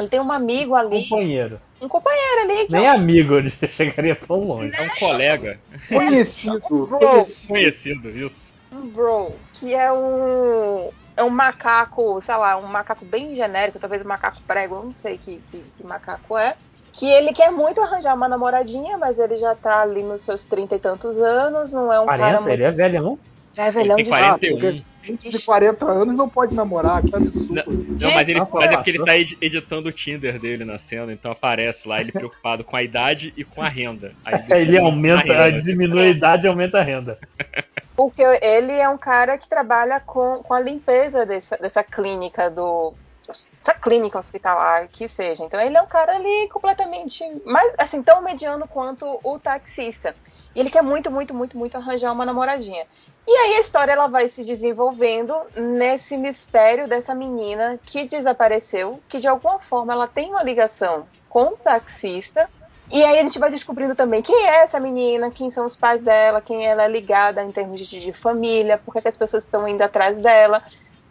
Ele 0.00 0.08
tem 0.08 0.20
um 0.20 0.32
amigo 0.32 0.74
ali. 0.74 1.02
Companheiro. 1.04 1.60
Um 1.80 1.88
companheiro 1.88 2.40
ali. 2.42 2.66
Nem 2.68 2.86
é 2.86 2.92
um... 2.92 2.94
amigo, 2.94 3.34
ele 3.34 3.52
chegaria 3.68 4.16
tão 4.16 4.42
longe. 4.44 4.74
É 4.74 4.82
um 4.82 4.88
colega. 4.98 5.58
Conhecido. 5.88 6.60
conhecido. 6.60 7.48
Conhecido, 7.48 8.08
isso. 8.08 8.50
Um 8.72 8.88
bro, 8.88 9.32
que 9.54 9.74
é 9.74 9.92
um. 9.92 10.90
É 11.16 11.22
um 11.22 11.28
macaco, 11.28 12.22
sei 12.22 12.34
lá, 12.34 12.56
um 12.56 12.66
macaco 12.66 13.04
bem 13.04 13.36
genérico, 13.36 13.78
talvez 13.78 14.02
um 14.02 14.08
macaco 14.08 14.40
prego, 14.46 14.76
eu 14.76 14.84
não 14.84 14.94
sei 14.94 15.18
que, 15.18 15.38
que, 15.50 15.62
que 15.76 15.86
macaco 15.86 16.38
é. 16.38 16.54
Que 16.92 17.06
ele 17.06 17.32
quer 17.34 17.50
muito 17.50 17.80
arranjar 17.80 18.14
uma 18.14 18.28
namoradinha, 18.28 18.96
mas 18.96 19.18
ele 19.18 19.36
já 19.36 19.54
tá 19.54 19.82
ali 19.82 20.02
nos 20.02 20.22
seus 20.22 20.44
trinta 20.44 20.76
e 20.76 20.78
tantos 20.78 21.18
anos, 21.18 21.72
não 21.72 21.92
é 21.92 22.00
um 22.00 22.04
40, 22.04 22.24
cara 22.24 22.40
muito. 22.40 22.54
Ele 22.54 22.62
é 22.62 22.70
velho, 22.70 23.02
não? 23.02 23.18
Já 23.52 23.66
é 23.66 23.70
velhão 23.70 23.98
Ele 23.98 24.04
de 24.04 24.10
tem 24.10 24.18
fato. 24.18 24.84
41. 25.00 25.06
Gente 25.06 25.28
de 25.30 25.44
40 25.44 25.86
anos 25.86 26.14
não 26.16 26.28
pode 26.28 26.54
namorar, 26.54 27.02
que 27.02 27.14
absurdo. 27.14 27.54
Não, 28.00 28.10
mas, 28.12 28.28
ele, 28.28 28.40
mas 28.40 28.70
é 28.70 28.76
porque 28.76 28.90
ele 28.90 29.04
tá 29.04 29.16
ed- 29.16 29.38
editando 29.40 29.88
o 29.88 29.92
Tinder 29.92 30.38
dele 30.38 30.64
na 30.64 30.78
cena, 30.78 31.12
então 31.12 31.32
aparece 31.32 31.88
lá 31.88 32.00
ele 32.00 32.12
preocupado 32.12 32.62
com 32.64 32.76
a 32.76 32.82
idade 32.82 33.32
e 33.36 33.44
com 33.44 33.62
a 33.62 33.68
renda. 33.68 34.12
Aí 34.24 34.42
Ele 34.62 34.78
aumenta, 34.78 35.32
a 35.32 35.46
renda. 35.46 35.62
diminui 35.62 36.02
a 36.02 36.08
idade 36.08 36.46
e 36.46 36.48
aumenta 36.48 36.78
a 36.78 36.82
renda. 36.82 37.18
Porque 37.96 38.22
ele 38.22 38.72
é 38.72 38.88
um 38.88 38.96
cara 38.98 39.36
que 39.36 39.48
trabalha 39.48 40.00
com, 40.00 40.42
com 40.42 40.54
a 40.54 40.60
limpeza 40.60 41.26
dessa, 41.26 41.56
dessa 41.56 41.82
clínica 41.82 42.50
do. 42.50 42.94
Essa 43.62 43.74
clínica 43.74 44.18
hospitalar 44.18 44.88
que 44.88 45.06
seja. 45.08 45.44
Então 45.44 45.60
ele 45.60 45.76
é 45.76 45.82
um 45.82 45.86
cara 45.86 46.16
ali 46.16 46.48
completamente. 46.48 47.22
mais 47.44 47.72
assim, 47.78 48.02
tão 48.02 48.22
mediano 48.22 48.66
quanto 48.66 49.20
o 49.22 49.38
taxista. 49.38 50.14
E 50.54 50.60
ele 50.60 50.70
quer 50.70 50.82
muito, 50.82 51.10
muito, 51.10 51.32
muito, 51.32 51.56
muito 51.56 51.76
arranjar 51.76 52.12
uma 52.12 52.26
namoradinha. 52.26 52.84
E 53.26 53.32
aí 53.32 53.56
a 53.56 53.60
história 53.60 53.92
ela 53.92 54.08
vai 54.08 54.28
se 54.28 54.44
desenvolvendo 54.44 55.34
nesse 55.54 56.16
mistério 56.16 56.88
dessa 56.88 57.14
menina 57.14 57.78
que 57.84 58.04
desapareceu, 58.04 59.00
que 59.08 59.20
de 59.20 59.28
alguma 59.28 59.60
forma 59.60 59.92
ela 59.92 60.08
tem 60.08 60.30
uma 60.30 60.42
ligação 60.42 61.06
com 61.28 61.48
o 61.48 61.56
taxista. 61.56 62.48
E 62.90 63.04
aí 63.04 63.20
a 63.20 63.22
gente 63.22 63.38
vai 63.38 63.50
descobrindo 63.50 63.94
também 63.94 64.20
quem 64.20 64.48
é 64.48 64.64
essa 64.64 64.80
menina, 64.80 65.30
quem 65.30 65.48
são 65.52 65.64
os 65.64 65.76
pais 65.76 66.02
dela, 66.02 66.40
quem 66.40 66.66
ela 66.66 66.82
é 66.82 66.88
ligada 66.88 67.44
em 67.44 67.52
termos 67.52 67.86
de, 67.86 68.00
de 68.00 68.12
família, 68.12 68.78
por 68.78 68.92
que, 68.92 69.06
as 69.06 69.16
pessoas 69.16 69.44
estão 69.44 69.68
indo 69.68 69.82
atrás 69.82 70.20
dela. 70.20 70.60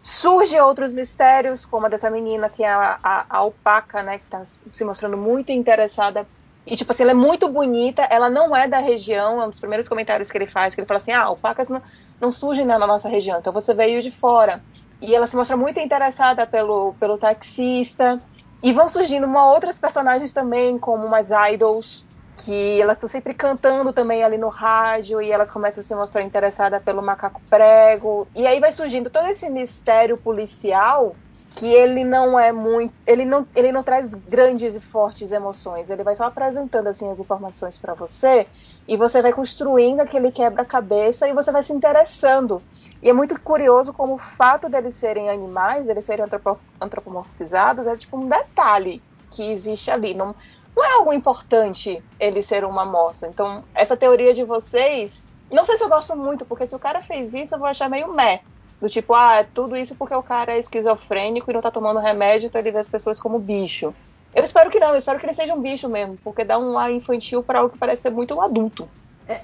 Surgem 0.01 0.59
outros 0.59 0.93
mistérios, 0.93 1.65
como 1.65 1.85
a 1.85 1.89
dessa 1.89 2.09
menina 2.09 2.49
que 2.49 2.63
é 2.63 2.69
a, 2.69 2.99
a, 3.01 3.25
a 3.29 3.37
alpaca, 3.37 4.03
né, 4.03 4.17
que 4.17 4.25
está 4.25 4.43
se 4.45 4.83
mostrando 4.83 5.15
muito 5.15 5.53
interessada. 5.53 6.27
E, 6.65 6.75
tipo 6.75 6.91
assim, 6.91 7.03
ela 7.03 7.11
é 7.11 7.15
muito 7.15 7.47
bonita, 7.49 8.03
ela 8.03 8.29
não 8.29 8.55
é 8.55 8.67
da 8.67 8.79
região, 8.79 9.41
é 9.41 9.45
um 9.45 9.49
dos 9.49 9.59
primeiros 9.59 9.87
comentários 9.87 10.29
que 10.29 10.37
ele 10.37 10.45
faz, 10.45 10.75
que 10.75 10.81
ele 10.81 10.87
fala 10.87 10.99
assim, 10.99 11.11
ah, 11.11 11.23
alpacas 11.23 11.69
não, 11.69 11.81
não 12.19 12.31
surgem 12.31 12.65
na, 12.65 12.77
nossa 12.77 13.09
região, 13.09 13.39
então 13.39 13.51
você 13.51 13.73
veio 13.73 14.01
de 14.01 14.11
fora. 14.11 14.61
E 15.01 15.15
ela 15.15 15.27
se 15.27 15.35
mostra 15.35 15.55
muito 15.55 15.79
interessada 15.79 16.45
pelo, 16.45 16.93
pelo 16.99 17.17
taxista. 17.17 18.19
E 18.61 18.73
vão 18.73 18.89
surgindo 18.89 19.25
uma 19.25 19.49
outras 19.51 19.79
personagens 19.79 20.33
também, 20.33 20.77
como 20.77 21.05
umas 21.05 21.27
idols, 21.53 22.05
que 22.37 22.81
elas 22.81 22.97
estão 22.97 23.07
sempre 23.07 23.33
cantando 23.33 23.93
também 23.93 24.23
ali 24.23 24.37
no 24.37 24.49
rádio, 24.49 25.21
e 25.21 25.31
elas 25.31 25.49
começam 25.49 25.81
a 25.81 25.83
se 25.83 25.95
mostrar 25.95 26.21
interessadas 26.21 26.83
pelo 26.83 27.01
macaco 27.01 27.41
prego. 27.49 28.27
E 28.35 28.45
aí 28.45 28.59
vai 28.59 28.71
surgindo 28.71 29.09
todo 29.09 29.27
esse 29.27 29.49
mistério 29.49 30.17
policial 30.17 31.15
que 31.51 31.65
ele 31.65 32.03
não 32.05 32.39
é 32.39 32.51
muito, 32.51 32.93
ele 33.05 33.25
não, 33.25 33.47
ele 33.55 33.71
não 33.71 33.83
traz 33.83 34.13
grandes 34.13 34.75
e 34.75 34.79
fortes 34.79 35.31
emoções, 35.31 35.89
ele 35.89 36.03
vai 36.03 36.15
só 36.15 36.25
apresentando 36.25 36.87
assim 36.87 37.09
as 37.09 37.19
informações 37.19 37.77
para 37.77 37.95
você 37.95 38.47
e 38.87 38.95
você 38.95 39.21
vai 39.21 39.33
construindo 39.33 39.99
aquele 39.99 40.31
quebra-cabeça 40.31 41.27
e 41.27 41.33
você 41.33 41.51
vai 41.51 41.63
se 41.63 41.73
interessando. 41.73 42.63
E 43.01 43.09
é 43.09 43.13
muito 43.13 43.39
curioso 43.41 43.93
como 43.93 44.15
o 44.15 44.19
fato 44.19 44.69
deles 44.69 44.95
serem 44.95 45.29
animais, 45.29 45.85
deles 45.87 46.05
serem 46.05 46.25
antropo- 46.25 46.61
antropomorfizados, 46.79 47.87
é 47.87 47.95
tipo 47.95 48.17
um 48.17 48.27
detalhe 48.27 49.03
que 49.31 49.51
existe 49.51 49.89
ali. 49.91 50.13
Não, 50.13 50.35
não 50.75 50.83
é 50.85 50.93
algo 50.93 51.13
importante 51.13 52.03
ele 52.19 52.43
ser 52.43 52.63
uma 52.65 52.85
moça. 52.85 53.27
Então, 53.27 53.65
essa 53.73 53.97
teoria 53.97 54.33
de 54.33 54.43
vocês, 54.43 55.27
não 55.51 55.65
sei 55.65 55.77
se 55.77 55.83
eu 55.83 55.89
gosto 55.89 56.15
muito, 56.15 56.45
porque 56.45 56.67
se 56.67 56.75
o 56.75 56.79
cara 56.79 57.01
fez 57.01 57.33
isso, 57.33 57.55
eu 57.55 57.59
vou 57.59 57.67
achar 57.67 57.89
meio 57.89 58.13
meh. 58.13 58.41
Do 58.81 58.89
tipo, 58.89 59.13
ah, 59.13 59.35
é 59.37 59.43
tudo 59.43 59.75
isso 59.75 59.93
porque 59.95 60.15
o 60.15 60.23
cara 60.23 60.53
é 60.53 60.59
esquizofrênico 60.59 61.49
e 61.51 61.53
não 61.53 61.61
tá 61.61 61.69
tomando 61.69 61.99
remédio, 61.99 62.47
então 62.47 62.61
ele 62.61 62.71
vê 62.71 62.79
as 62.79 62.87
pessoas 62.87 63.19
como 63.19 63.37
bicho. 63.37 63.93
Eu 64.33 64.43
espero 64.43 64.69
que 64.69 64.79
não, 64.79 64.89
eu 64.89 64.95
espero 64.97 65.19
que 65.19 65.25
ele 65.25 65.33
seja 65.33 65.53
um 65.53 65.61
bicho 65.61 65.89
mesmo, 65.89 66.17
porque 66.23 66.43
dá 66.45 66.57
um 66.57 66.77
ar 66.77 66.91
infantil 66.91 67.43
para 67.43 67.59
algo 67.59 67.71
que 67.73 67.79
parece 67.79 68.03
ser 68.03 68.09
muito 68.11 68.39
adulto. 68.39 68.87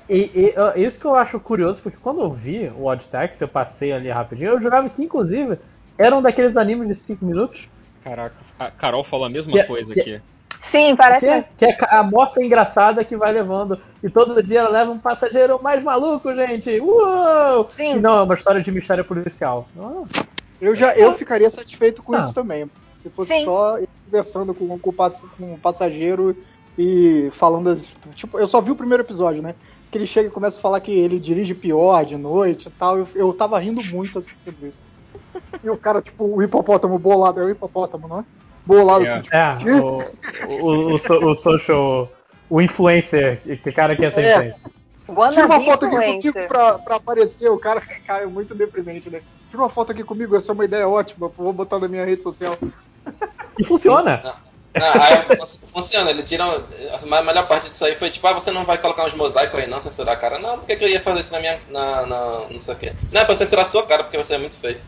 E, 0.10 0.32
e, 0.34 0.54
ó, 0.58 0.74
isso 0.76 1.00
que 1.00 1.06
eu 1.06 1.16
acho 1.16 1.40
curioso, 1.40 1.82
porque 1.82 1.98
quando 2.02 2.22
eu 2.22 2.32
vi 2.32 2.70
o 2.70 2.86
Odd 2.86 3.04
Tax, 3.06 3.40
eu 3.42 3.48
passei 3.48 3.92
ali 3.92 4.10
rapidinho, 4.10 4.52
eu 4.52 4.62
jurava 4.62 4.90
que, 4.90 5.04
inclusive, 5.04 5.60
era 5.98 6.16
um 6.16 6.22
daqueles 6.22 6.56
animes 6.56 6.88
de 6.88 6.96
5 6.96 7.26
minutos. 7.26 7.68
Caraca, 8.04 8.36
a 8.58 8.72
Carol 8.72 9.04
falou 9.04 9.26
a 9.26 9.30
mesma 9.30 9.54
Que- 9.54 9.64
coisa 9.64 9.94
que- 9.94 10.00
aqui. 10.02 10.22
Sim, 10.66 10.96
parece. 10.96 11.26
Que, 11.58 11.66
é- 11.66 11.74
que 11.74 11.86
é 11.86 11.96
a 11.96 12.04
moça 12.04 12.44
engraçada 12.44 13.04
que 13.06 13.16
vai 13.16 13.32
levando. 13.32 13.80
E 14.04 14.10
todo 14.10 14.42
dia 14.44 14.60
ela 14.62 14.70
leva 14.70 14.92
um 14.92 14.98
passageiro 15.00 15.62
mais 15.62 15.82
maluco, 15.84 16.34
gente! 16.34 16.80
Uou! 16.80 17.70
Sim. 17.70 17.96
E 17.96 18.00
não, 18.00 18.20
é 18.20 18.24
uma 18.24 18.34
história 18.36 18.62
de 18.62 18.72
mistério 18.72 19.06
policial. 19.06 19.68
Eu 20.60 20.74
já 20.76 20.96
eu 20.96 21.14
ficaria 21.14 21.50
satisfeito 21.50 22.02
com 22.02 22.16
Ah. 22.16 22.20
isso 22.20 22.34
também. 22.34 22.70
Se 23.04 23.10
fosse 23.10 23.30
Sim. 23.36 23.46
só 23.46 23.78
conversando 24.06 24.54
com, 24.54 24.68
com, 24.80 24.92
com 24.92 25.54
o 25.54 25.58
passageiro 25.60 26.36
e 26.78 27.30
falando. 27.34 27.76
Tipo, 28.16 28.40
eu 28.40 28.48
só 28.48 28.60
vi 28.60 28.72
o 28.72 28.76
primeiro 28.76 29.04
episódio, 29.04 29.42
né? 29.44 29.54
Que 29.92 29.98
ele 30.00 30.08
chega 30.08 30.28
e 30.28 30.32
começa 30.32 30.58
a 30.58 30.62
falar 30.62 30.80
que 30.80 30.92
ele 30.92 31.20
dirige 31.20 31.54
pior 31.54 32.04
de 32.06 32.18
noite 32.18 32.68
e 32.68 32.72
tal. 32.72 32.98
Eu, 32.98 33.08
eu 33.16 33.34
tava 33.34 33.60
rindo 33.60 33.84
muito 33.84 34.18
assistindo 34.20 34.66
isso. 34.68 34.80
E 35.64 35.70
o 35.70 35.78
cara, 35.78 36.02
tipo, 36.02 36.26
o 36.26 36.42
hipopótamo 36.42 36.98
bolado, 36.98 37.40
é 37.40 37.44
o 37.46 37.50
hipopótamo, 37.50 38.08
não 38.08 38.20
é? 38.20 38.26
Bolado 38.66 39.06
É. 39.06 39.10
assim, 39.10 39.22
tipo, 39.22 39.36
É, 39.36 39.56
o, 40.48 40.50
o, 40.50 40.92
o, 40.92 41.32
o 41.32 41.36
social. 41.36 42.10
O 42.50 42.62
influencer, 42.62 43.42
que 43.64 43.72
cara 43.72 43.96
que 43.96 44.06
é 44.06 44.08
essa 44.08 44.22
É. 44.22 44.32
influencer. 44.32 44.60
Tira 45.32 45.46
uma 45.46 45.62
foto 45.62 45.86
aqui 45.86 45.96
comigo 45.96 46.48
pra, 46.48 46.80
pra 46.80 46.96
aparecer. 46.96 47.50
O 47.50 47.58
cara, 47.60 47.82
é 48.08 48.26
muito 48.26 48.54
deprimente, 48.56 49.10
né? 49.10 49.22
Tira 49.50 49.62
uma 49.62 49.70
foto 49.70 49.92
aqui 49.92 50.04
comigo, 50.04 50.36
essa 50.36 50.52
é 50.52 50.54
uma 50.54 50.66
ideia 50.66 50.88
ótima. 50.88 51.28
Vou 51.36 51.54
botar 51.54 51.80
na 51.80 51.88
minha 51.88 52.06
rede 52.06 52.24
social. 52.24 52.58
E 53.60 53.64
funciona. 53.64 54.22
Não, 54.76 54.86
aí 55.02 55.38
fun- 55.38 55.68
funciona, 55.68 56.10
ele 56.10 56.22
tira. 56.24 56.44
A 56.44 57.22
melhor 57.24 57.48
parte 57.48 57.68
disso 57.70 57.86
aí 57.86 57.96
foi 57.96 58.10
tipo, 58.10 58.28
ah, 58.28 58.34
você 58.34 58.52
não 58.52 58.66
vai 58.66 58.78
colocar 58.78 59.06
uns 59.06 59.14
mosaicos 59.14 59.60
aí 59.60 59.68
não, 59.68 59.80
censurar 59.80 60.16
a 60.16 60.18
cara. 60.18 60.38
Não, 60.40 60.58
por 60.60 60.66
que, 60.68 60.76
que 60.76 60.84
eu 60.84 60.90
ia 60.90 61.00
fazer 61.00 61.20
isso 61.22 61.32
na 61.32 61.40
minha. 61.40 61.60
Na, 61.70 62.06
na, 62.06 62.40
não 62.52 62.60
sei 62.60 62.74
o 62.74 62.78
quê. 62.78 62.94
Não, 63.12 63.22
é 63.22 63.26
pra 63.26 63.36
censurar 63.36 63.64
a 63.64 63.68
sua 63.68 63.86
cara, 63.86 64.04
porque 64.04 64.18
você 64.18 64.34
é 64.36 64.38
muito 64.38 64.58
feio. 64.58 64.80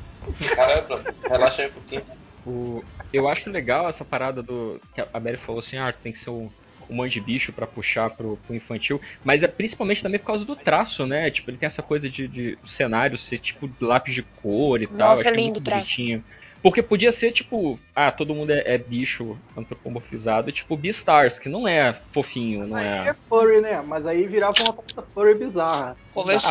Cara, 0.55 0.81
pronto, 0.81 1.05
relaxa 1.29 1.61
aí 1.61 1.69
um 1.69 1.71
pouquinho. 1.71 2.01
O- 2.47 2.83
eu 3.11 3.27
acho 3.27 3.49
legal 3.49 3.87
essa 3.89 4.05
parada 4.05 4.41
do. 4.41 4.79
que 4.93 5.01
a 5.01 5.19
Mary 5.19 5.37
falou 5.37 5.59
assim, 5.59 5.77
ah, 5.77 5.91
tem 5.91 6.11
que 6.11 6.19
ser 6.19 6.29
um, 6.29 6.49
um 6.89 6.95
monte 6.95 7.13
de 7.13 7.21
bicho 7.21 7.51
pra 7.53 7.67
puxar 7.67 8.09
pro, 8.11 8.37
pro 8.37 8.55
infantil. 8.55 8.99
Mas 9.23 9.43
é 9.43 9.47
principalmente 9.47 10.01
também 10.03 10.19
por 10.19 10.27
causa 10.27 10.45
do 10.45 10.55
traço, 10.55 11.05
né? 11.05 11.29
Tipo, 11.31 11.51
ele 11.51 11.57
tem 11.57 11.67
essa 11.67 11.81
coisa 11.83 12.09
de, 12.09 12.27
de 12.27 12.57
cenário 12.65 13.17
ser 13.17 13.39
tipo 13.39 13.69
lápis 13.81 14.13
de 14.13 14.23
cor 14.23 14.81
e 14.81 14.87
tal. 14.87 15.11
Nossa, 15.11 15.21
Achei 15.21 15.31
é 15.31 15.35
lindo 15.35 15.43
muito 15.51 15.61
traço. 15.61 15.85
bonitinho. 15.85 16.23
Porque 16.61 16.81
podia 16.81 17.11
ser, 17.11 17.31
tipo, 17.31 17.79
ah, 17.95 18.11
todo 18.11 18.33
mundo 18.33 18.51
é, 18.51 18.63
é 18.65 18.77
bicho 18.77 19.37
antropomorfizado, 19.55 20.51
tipo 20.51 20.75
Beastars, 20.75 21.37
que 21.39 21.49
não 21.49 21.67
é 21.67 22.01
fofinho, 22.11 22.67
não 22.67 22.77
Aí 22.77 22.85
é. 22.85 23.09
é 23.09 23.13
furry, 23.13 23.61
né? 23.61 23.81
Mas 23.81 24.05
aí 24.05 24.25
virava 24.27 24.55
uma 24.63 24.73
puta 24.73 25.03
furry 25.13 25.35
bizarra. 25.35 25.95
Ah, 26.15 26.23
mas, 26.25 26.43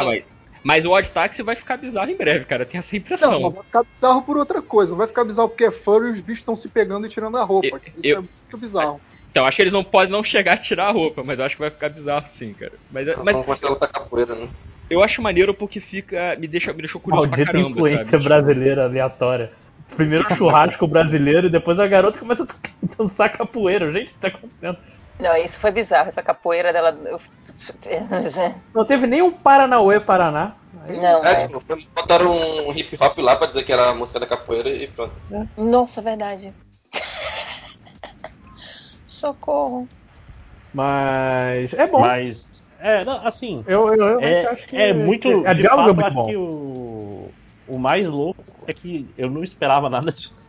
mas 0.67 0.85
o 0.85 0.91
Odd 0.91 1.09
Taxi 1.11 1.43
vai 1.43 1.55
ficar 1.55 1.77
bizarro 1.77 2.11
em 2.11 2.17
breve, 2.17 2.45
cara. 2.45 2.67
Tem 2.67 2.79
essa 2.79 2.95
Não, 2.95 3.01
impressão. 3.01 3.41
mas 3.41 3.55
vai 3.55 3.63
ficar 3.63 3.85
bizarro 3.85 4.23
por 4.23 4.37
outra 4.37 4.61
coisa. 4.61 4.91
Não 4.91 4.99
vai 4.99 5.07
ficar 5.07 5.25
bizarro 5.25 5.49
porque 5.49 5.65
é 5.65 5.71
furry 5.71 6.09
e 6.09 6.13
os 6.13 6.21
bichos 6.21 6.41
estão 6.41 6.57
se 6.57 6.69
pegando 6.69 7.07
e 7.07 7.09
tirando 7.09 7.37
a 7.37 7.45
roupa. 7.45 7.69
Eu- 7.69 7.81
Isso 8.01 8.09
eu- 8.09 8.17
é 8.17 8.21
muito 8.21 8.59
bizarro. 8.59 9.01
Então, 9.31 9.47
acho 9.47 9.57
que 9.57 9.63
eles 9.63 9.73
não 9.73 9.85
podem 9.85 10.11
não 10.11 10.25
chegar 10.25 10.55
a 10.55 10.57
tirar 10.57 10.89
a 10.89 10.91
roupa, 10.93 11.23
mas 11.23 11.39
eu 11.39 11.45
acho 11.45 11.55
que 11.55 11.61
vai 11.61 11.71
ficar 11.71 11.89
bizarro 11.91 12.27
sim, 12.27 12.53
cara. 12.55 12.73
Mas, 12.91 13.07
mas 13.07 13.17
Vamos 13.33 13.45
começar 13.45 13.67
a 13.69 13.71
lutar 13.71 13.89
capoeira, 13.93 14.35
né? 14.35 14.49
eu 14.91 15.03
acho 15.03 15.23
maneiro 15.23 15.55
porque 15.55 15.79
fica. 15.79 16.35
Me 16.37 16.49
deixa, 16.49 16.73
me 16.73 16.81
deixou 16.83 17.01
curioso 17.01 17.29
pra 17.29 17.37
Maldita 17.37 17.59
caramba, 17.59 17.71
influência 17.71 18.11
sabe? 18.13 18.25
brasileira 18.25 18.85
aleatória. 18.85 19.53
Primeiro 19.97 20.35
churrasco 20.35 20.87
brasileiro 20.89 21.47
e 21.47 21.51
depois 21.51 21.79
a 21.79 21.87
garota 21.87 22.19
começa 22.19 22.45
a 22.45 22.47
dançar 22.99 23.31
capoeira. 23.31 23.93
Gente, 23.93 24.07
o 24.09 24.13
que 24.15 24.19
tá 24.19 24.29
acontecendo? 24.29 24.79
Não, 25.21 25.37
isso 25.37 25.59
foi 25.59 25.71
bizarro, 25.71 26.09
essa 26.09 26.23
capoeira 26.23 26.73
dela. 26.73 26.93
Não 28.75 28.87
teve 28.87 29.07
nem 29.07 29.23
um 29.23 29.33
Paranauê 29.33 30.01
Paraná. 30.01 30.57
Aí- 30.83 31.01
Não, 31.01 31.25
É, 31.25 31.33
é. 31.33 31.37
tipo, 31.37 31.61
foi- 31.61 31.87
botaram 31.95 32.33
um 32.33 32.73
hip 32.73 32.97
hop 33.01 33.19
lá 33.19 33.37
pra 33.37 33.47
dizer 33.47 33.63
que 33.65 33.73
era 33.73 33.91
a 33.91 33.95
música 33.95 34.21
da 34.21 34.27
capoeira 34.27 34.69
e 34.69 34.87
pronto. 34.89 35.21
Nossa, 35.57 36.03
verdade. 36.03 36.55
Socorro. 39.07 39.89
Mas 40.73 41.73
é 41.73 41.87
bom. 41.87 42.01
Mas, 42.01 42.67
é, 42.79 43.05
não, 43.05 43.27
assim, 43.27 43.65
Eu, 43.67 43.95
eu, 43.95 44.07
eu 44.09 44.21
é, 44.21 44.47
acho 44.49 44.67
que 44.67 44.77
é 44.77 44.93
muito. 44.93 45.47
A 45.47 45.55
de 45.55 45.63
diálogo 45.63 45.91
é 45.91 45.95
fato, 45.95 45.95
muito 45.95 46.07
acho 46.07 46.15
bom. 46.15 46.27
que 46.27 46.37
o, 46.37 47.35
o 47.67 47.79
mais 47.79 48.07
louco 48.07 48.65
é 48.67 48.75
que 48.75 49.15
eu 49.17 49.31
não 49.31 49.43
esperava 49.43 49.89
nada 49.89 50.13
disso. 50.13 50.46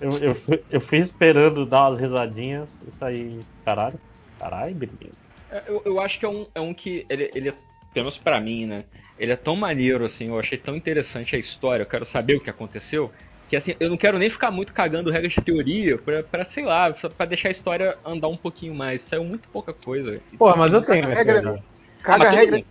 Eu, 0.00 0.12
eu, 0.18 0.34
fui, 0.34 0.64
eu 0.70 0.80
fui 0.80 0.98
esperando 0.98 1.66
dar 1.66 1.88
umas 1.88 2.00
risadinhas 2.00 2.70
e 2.86 2.92
sair. 2.92 3.40
Caralho, 3.64 3.98
caralho, 4.38 4.74
menino. 4.74 5.12
É, 5.50 5.62
Eu, 5.68 5.82
eu 5.84 6.00
acho 6.00 6.18
que 6.18 6.24
é 6.24 6.28
um, 6.28 6.46
é 6.54 6.60
um 6.60 6.72
que 6.72 7.06
ele, 7.10 7.30
ele 7.34 7.48
é, 7.50 7.52
pelo 7.92 8.06
menos 8.06 8.18
pra 8.18 8.40
mim, 8.40 8.66
né? 8.66 8.84
Ele 9.18 9.32
é 9.32 9.36
tão 9.36 9.54
maneiro, 9.56 10.04
assim, 10.06 10.28
eu 10.28 10.38
achei 10.38 10.56
tão 10.56 10.74
interessante 10.74 11.36
a 11.36 11.38
história, 11.38 11.82
eu 11.82 11.86
quero 11.86 12.06
saber 12.06 12.36
o 12.36 12.40
que 12.40 12.48
aconteceu, 12.48 13.12
que 13.48 13.56
assim, 13.56 13.74
eu 13.78 13.90
não 13.90 13.96
quero 13.96 14.18
nem 14.18 14.30
ficar 14.30 14.50
muito 14.50 14.72
cagando 14.72 15.10
regras 15.10 15.32
de 15.32 15.42
teoria 15.42 15.98
pra, 15.98 16.22
pra 16.22 16.44
sei 16.44 16.64
lá, 16.64 16.90
pra 16.92 17.26
deixar 17.26 17.48
a 17.48 17.50
história 17.50 17.98
andar 18.06 18.28
um 18.28 18.36
pouquinho 18.36 18.74
mais. 18.74 19.02
Saiu 19.02 19.24
muito 19.24 19.48
pouca 19.50 19.74
coisa. 19.74 20.20
Porra, 20.38 20.56
mas 20.56 20.72
eu 20.72 20.80
tenho 20.82 21.04
minha 21.04 21.16
Regra-. 21.16 21.58
Caga 22.02 22.18
mas 22.18 22.28
a 22.28 22.30
tudo 22.30 22.38
regra 22.40 22.56
bem. 22.56 22.66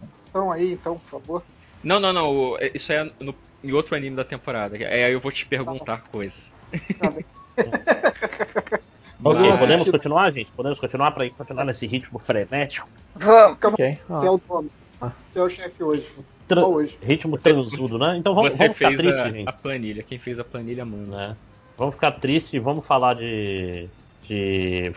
aí, 0.53 0.71
então, 0.73 0.97
por 0.97 1.09
favor. 1.09 1.43
Não, 1.83 1.99
não, 1.99 2.11
não. 2.13 2.57
é- 2.59 2.71
Isso 2.73 2.91
é 2.91 3.03
no, 3.21 3.35
em 3.63 3.71
outro 3.71 3.95
anime 3.95 4.15
da 4.15 4.23
temporada. 4.23 4.77
É, 4.77 5.03
aí 5.05 5.13
eu 5.13 5.19
vou 5.19 5.31
te 5.31 5.45
perguntar 5.45 6.01
coisas. 6.09 6.49
Ok, 9.21 9.57
podemos 9.59 9.89
continuar, 9.89 10.31
gente? 10.31 10.49
Podemos 10.55 10.79
continuar 10.79 11.11
pra 11.11 11.29
continuar 11.31 11.65
nesse 11.65 11.85
ritmo 11.85 12.17
frenético? 12.19 12.87
Vamos. 13.15 13.57
Ok. 13.61 13.97
Você 14.07 14.25
é 14.25 14.29
o 14.31 14.37
dono. 14.47 14.69
Você 15.01 15.39
é 15.39 15.41
o 15.41 15.49
chefe 15.49 15.83
hoje. 15.83 16.07
Tra- 16.47 16.65
hoje. 16.65 16.97
ritmo 17.01 17.37
transudo, 17.37 17.99
né? 17.99 18.15
Então 18.17 18.33
vamos, 18.33 18.53
Você 18.53 18.57
vamos 18.59 18.77
ficar 18.77 18.95
triste, 18.95 19.19
a, 19.19 19.29
gente. 19.31 19.49
a 19.49 19.51
planilha. 19.51 20.03
Quem 20.03 20.17
fez 20.17 20.39
a 20.39 20.43
planilha 20.45 20.85
manda. 20.85 21.15
né? 21.29 21.35
Vamos 21.77 21.95
ficar 21.95 22.11
triste 22.13 22.55
e 22.55 22.59
vamos 22.59 22.85
falar 22.85 23.15
de. 23.15 23.87
De 24.29 24.91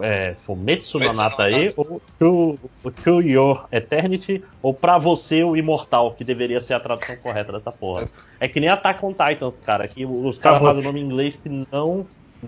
é, 0.00 0.34
Fumetsu 0.34 0.98
no 0.98 1.12
Natae 1.12 1.74
ou 1.76 2.00
to, 2.18 2.58
o 2.82 2.90
To 2.90 3.20
Your 3.20 3.66
Eternity 3.70 4.42
ou 4.62 4.72
Pra 4.72 4.96
Você 4.96 5.44
o 5.44 5.54
Imortal, 5.54 6.12
que 6.12 6.24
deveria 6.24 6.58
ser 6.58 6.72
a 6.72 6.80
tradução 6.80 7.14
correta 7.16 7.52
dessa 7.52 7.70
porra. 7.70 8.08
É 8.40 8.48
que 8.48 8.58
nem 8.58 8.70
Attack 8.70 9.04
on 9.04 9.12
Titan, 9.12 9.52
cara, 9.62 9.86
que 9.86 10.06
os 10.06 10.38
caras 10.38 10.62
fazem 10.62 10.80
o 10.80 10.84
nome 10.86 11.00
em 11.00 11.04
inglês 11.04 11.36
que 11.36 11.50
não, 11.70 12.06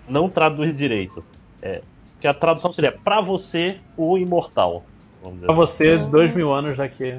não 0.09 0.31
traduz 0.31 0.75
direito. 0.75 1.23
É, 1.61 1.83
que 2.19 2.27
a 2.27 2.33
tradução 2.33 2.73
seria 2.73 2.91
Pra 2.91 3.21
Você 3.21 3.77
o 3.95 4.17
Imortal. 4.17 4.83
Vamos 5.23 5.41
dizer 5.41 5.47
Pra 5.53 5.65
assim. 5.65 5.73
você, 5.73 5.99
dois 5.99 6.35
mil 6.35 6.55
anos 6.55 6.79
daqui. 6.79 7.19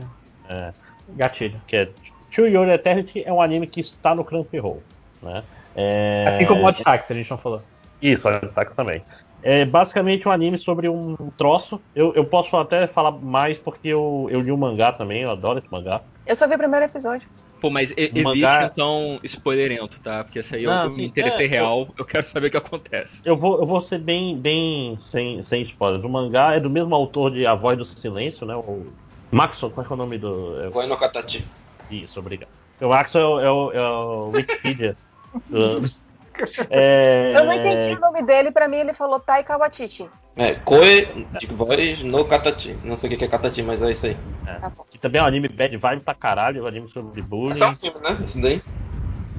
É. 0.50 0.74
Gatilho. 1.09 1.61
que 1.67 1.75
é 1.75 1.90
To 2.34 2.48
Your 2.48 2.67
Eternity 2.69 3.24
é 3.24 3.32
um 3.32 3.40
anime 3.40 3.67
que 3.67 3.80
está 3.80 4.16
no 4.16 4.25
Crunchyroll, 4.25 4.82
né? 5.22 5.43
É... 5.75 6.25
Assim 6.30 6.45
como 6.45 6.64
o 6.64 6.66
Hot 6.66 6.84
Taxi, 6.84 7.14
a 7.14 7.16
gente 7.16 7.30
não 7.30 7.38
falou. 7.38 7.61
Isso, 8.06 8.24
Taxi 8.53 8.75
também. 8.75 9.03
É 9.42 9.66
basicamente 9.66 10.27
um 10.27 10.32
anime 10.32 10.58
sobre 10.58 10.88
um 10.90 11.16
troço. 11.38 11.80
Eu, 11.93 12.14
eu 12.16 12.25
posso 12.25 12.56
até 12.58 12.88
falar 12.88 13.11
mais 13.11 13.58
porque 13.58 13.88
eu, 13.90 14.27
eu 14.32 14.42
li 14.42 14.51
o 14.51 14.58
mangá 14.58 14.92
também, 14.92 15.22
eu 15.22 15.32
adoro 15.32 15.59
esse 15.59 15.72
mangá. 15.72 16.01
Eu 16.25 16.35
só 16.35 16.48
vi 16.48 16.56
o 16.56 16.58
primeiro 16.58 16.85
episódio. 16.85 17.27
Pô, 17.61 17.69
mas 17.69 17.92
e- 17.92 17.95
evite 17.98 18.24
mangá- 18.24 18.69
então 18.72 19.19
spoilerento, 19.24 20.00
tá? 20.01 20.24
Porque 20.24 20.40
esse 20.40 20.56
aí 20.56 20.64
eu, 20.64 20.72
Não, 20.72 20.85
eu 20.85 20.92
me 20.92 21.06
interessei 21.06 21.45
é, 21.45 21.50
real, 21.50 21.88
eu 21.98 22.06
quero 22.06 22.27
saber 22.27 22.48
o 22.48 22.51
que 22.51 22.58
acontece. 22.58 23.22
Eu 23.24 23.38
vou, 23.38 23.59
eu 23.59 23.66
vou 23.66 23.82
ser 23.82 24.00
bem, 24.00 24.38
bem 24.38 24.98
sem, 25.00 25.42
sem 25.42 25.61
spoilers. 25.64 26.03
O 26.03 26.09
mangá 26.09 26.56
é 26.56 26.59
do 26.59 26.69
mesmo 26.69 26.93
autor 26.93 27.32
de 27.32 27.45
A 27.45 27.56
Voz 27.56 27.77
do 27.77 27.85
Silêncio, 27.85 28.45
né? 28.45 28.56
O 28.56 28.85
Maxon, 29.32 29.69
qual 29.69 29.84
é, 29.84 29.88
que 29.88 29.93
é 29.93 29.95
o 29.95 29.98
nome 29.98 30.17
do. 30.17 30.59
é- 30.61 30.69
Goi 30.69 30.88
no 30.88 30.98
Katachi. 30.98 31.45
Isso, 31.90 32.19
obrigado. 32.19 32.50
O 32.82 32.88
Maxon 32.90 33.19
é 33.19 33.25
o, 33.25 33.40
é 33.40 33.51
o, 33.51 33.72
é 33.72 33.82
o 33.90 34.30
Wikipedia. 34.34 34.95
do- 35.50 36.05
É, 36.69 37.33
Eu 37.35 37.45
não 37.45 37.53
entendi 37.53 37.95
o 37.95 37.99
nome 37.99 38.22
dele, 38.23 38.51
pra 38.51 38.67
mim 38.67 38.77
ele 38.77 38.93
falou 38.93 39.19
Taika 39.19 39.57
Waititi. 39.57 40.09
É, 40.38 40.53
Koe 40.55 41.25
de 41.39 41.47
voz 41.47 42.03
no 42.03 42.25
Katachi. 42.25 42.77
Não 42.83 42.97
sei 42.97 43.14
o 43.14 43.17
que 43.17 43.23
é 43.23 43.27
Katachi, 43.27 43.64
mas 43.64 43.81
é 43.81 43.91
isso 43.91 44.05
aí. 44.05 44.17
Que 44.89 44.97
também 44.97 45.19
é 45.19 45.23
um 45.23 45.27
anime 45.27 45.47
bad 45.47 45.75
vibe 45.77 46.03
pra 46.03 46.14
caralho, 46.14 46.64
um 46.64 46.67
anime 46.67 46.89
sobre 46.89 47.22
bullying. 47.22 47.53
É 47.53 47.55
só 47.55 47.69
um 47.69 47.75
filme, 47.75 47.99
né? 48.01 48.17
Isso 48.23 48.41
daí. 48.41 48.61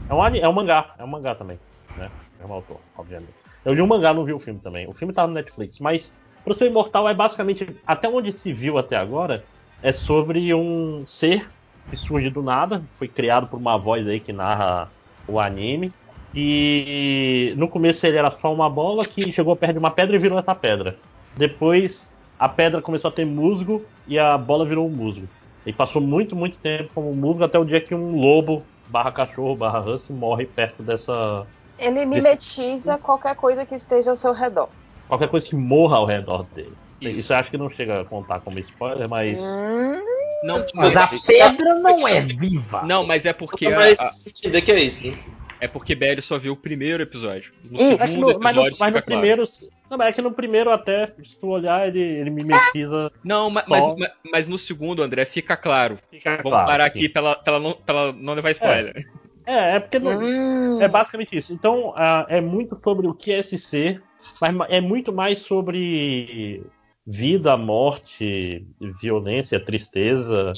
É 0.09 0.15
um, 0.15 0.23
ani- 0.23 0.39
é 0.39 0.49
um 0.49 0.53
mangá, 0.53 0.95
é 0.99 1.05
um 1.05 1.09
mangá 1.09 1.35
também, 1.35 1.59
né? 1.97 2.09
É 2.41 2.47
um 2.47 2.53
autor, 2.53 2.81
obviamente. 2.97 3.35
Eu 3.65 3.75
li 3.75 3.83
o 3.83 3.87
mangá, 3.87 4.15
não 4.15 4.25
vi 4.25 4.33
o 4.33 4.39
filme 4.39 4.61
também. 4.61 4.89
O 4.89 4.95
filme 4.95 5.13
tá 5.13 5.27
no 5.27 5.35
Netflix, 5.35 5.79
mas 5.81 6.11
Pro 6.45 6.55
Ser 6.55 6.67
Imortal 6.67 7.09
é 7.09 7.15
basicamente, 7.15 7.67
até 7.85 8.09
onde 8.09 8.33
se 8.33 8.53
viu 8.53 8.79
até 8.79 8.97
agora, 8.97 9.45
é 9.83 9.91
sobre 9.91 10.55
um 10.55 11.05
ser 11.05 11.51
que 11.91 11.97
surge 11.97 12.31
do 12.31 12.43
nada, 12.43 12.85
foi 12.95 13.09
criado 13.09 13.49
por 13.49 13.59
uma 13.59 13.77
voz 13.77 14.07
aí 14.07 14.21
que 14.21 14.33
narra 14.33 14.89
o 15.27 15.41
anime. 15.41 15.93
E 16.37 17.55
no 17.57 17.67
começo 17.67 18.07
ele 18.07 18.19
era 18.19 18.31
só 18.31 18.53
uma 18.53 18.69
bola 18.69 19.05
que 19.05 19.33
chegou 19.33 19.57
perto 19.57 19.73
de 19.73 19.79
uma 19.79 19.91
pedra 19.91 20.17
e 20.17 20.19
virou 20.19 20.39
essa 20.39 20.55
pedra. 20.55 20.97
Depois 21.35 22.13
a 22.39 22.47
pedra 22.49 22.83
começou 22.83 23.09
a 23.09 23.13
ter 23.13 23.25
musgo 23.25 23.83
e 24.07 24.19
a 24.19 24.37
bola 24.37 24.67
virou 24.67 24.87
um 24.87 24.91
musgo. 24.91 25.27
E 25.65 25.73
passou 25.73 26.01
muito, 26.03 26.37
muito 26.37 26.59
tempo 26.59 26.91
como 26.95 27.15
musgo 27.15 27.43
até 27.43 27.59
o 27.59 27.65
dia 27.65 27.81
que 27.81 27.95
um 27.95 28.17
lobo 28.21 28.65
barra 28.89 29.11
cachorro 29.11 29.57
barra 29.57 29.81
husky 29.81 30.13
morre 30.13 30.45
perto 30.45 30.83
dessa. 30.83 31.47
Ele 31.79 32.05
mimetiza 32.05 32.99
qualquer 32.99 33.35
coisa 33.35 33.65
que 33.65 33.75
esteja 33.75 34.11
ao 34.11 34.17
seu 34.17 34.33
redor. 34.33 34.69
qualquer 35.09 35.29
coisa 35.29 35.47
que 35.47 35.57
morra 35.57 35.97
ao 35.97 36.05
redor 36.05 36.45
dele. 36.55 36.77
Isso 37.01 37.33
eu 37.33 37.37
acho 37.39 37.51
que 37.51 37.59
não 37.59 37.71
chega 37.71 38.01
a 38.01 38.05
contar 38.05 38.41
como 38.41 38.59
spoiler, 38.59 39.09
mas. 39.09 39.41
Hum, 39.43 40.01
Não, 40.43 40.65
Mas 40.75 40.97
a 40.97 41.09
pedra 41.27 41.75
não 41.75 42.07
é 42.07 42.21
viva. 42.21 42.83
Não, 42.83 43.07
mas 43.07 43.25
é 43.27 43.33
porque. 43.33 43.69
Mas 43.69 43.99
a- 44.01 44.61
que 44.61 44.73
é 44.73 44.81
isso, 44.83 45.07
né? 45.09 45.17
É 45.61 45.69
porque 45.69 45.95
BL 45.95 46.21
só 46.23 46.39
viu 46.39 46.53
o 46.53 46.57
primeiro 46.57 47.03
episódio. 47.03 47.53
No. 47.65 47.79
Mas, 47.79 48.01
segundo 48.01 48.33
no, 48.35 48.41
mas, 48.41 48.57
no, 48.57 48.63
episódio 48.63 48.77
mas 48.81 48.93
no 48.93 48.99
fica 48.99 49.07
claro. 49.07 49.21
primeiro. 49.21 49.45
Não, 49.91 49.97
mas 49.99 50.09
é 50.09 50.13
que 50.13 50.23
no 50.23 50.33
primeiro 50.33 50.71
até, 50.71 51.13
se 51.23 51.39
tu 51.39 51.49
olhar, 51.49 51.87
ele, 51.87 52.01
ele 52.01 52.31
mimetiza. 52.31 53.11
Não, 53.23 53.49
mas, 53.51 53.65
mas, 53.67 53.85
mas 54.33 54.49
no 54.49 54.59
segundo, 54.59 55.03
André, 55.03 55.25
fica 55.25 55.57
claro. 55.57 55.99
Fica 56.11 56.31
Vamos 56.39 56.51
claro, 56.51 56.67
parar 56.67 56.85
aqui. 56.87 56.99
aqui 57.01 57.09
pra 57.09 57.23
ela, 57.23 57.35
pra 57.37 57.55
ela 57.55 57.63
não, 57.63 57.73
pra 57.75 57.95
ela 57.95 58.13
não 58.13 58.35
levar 58.35 58.51
spoiler. 58.51 59.07
É, 59.47 59.77
é 59.77 59.81
porque 59.81 59.99
não- 60.01 60.19
hum. 60.19 60.83
é 60.83 60.89
basicamente 60.89 61.37
isso. 61.37 61.53
Então, 61.53 61.93
ah, 61.97 62.27
é 62.29 62.41
muito 62.41 62.75
sobre 62.75 63.07
o 63.07 63.15
que 63.15 63.33
é 63.33 63.39
esse 63.39 63.57
ser, 63.57 64.03
mas 64.41 64.53
ma- 64.53 64.67
é 64.69 64.81
muito 64.81 65.13
mais 65.13 65.39
sobre 65.39 66.65
vida, 67.07 67.57
morte, 67.57 68.67
violência, 69.01 69.61
tristeza 69.61 70.53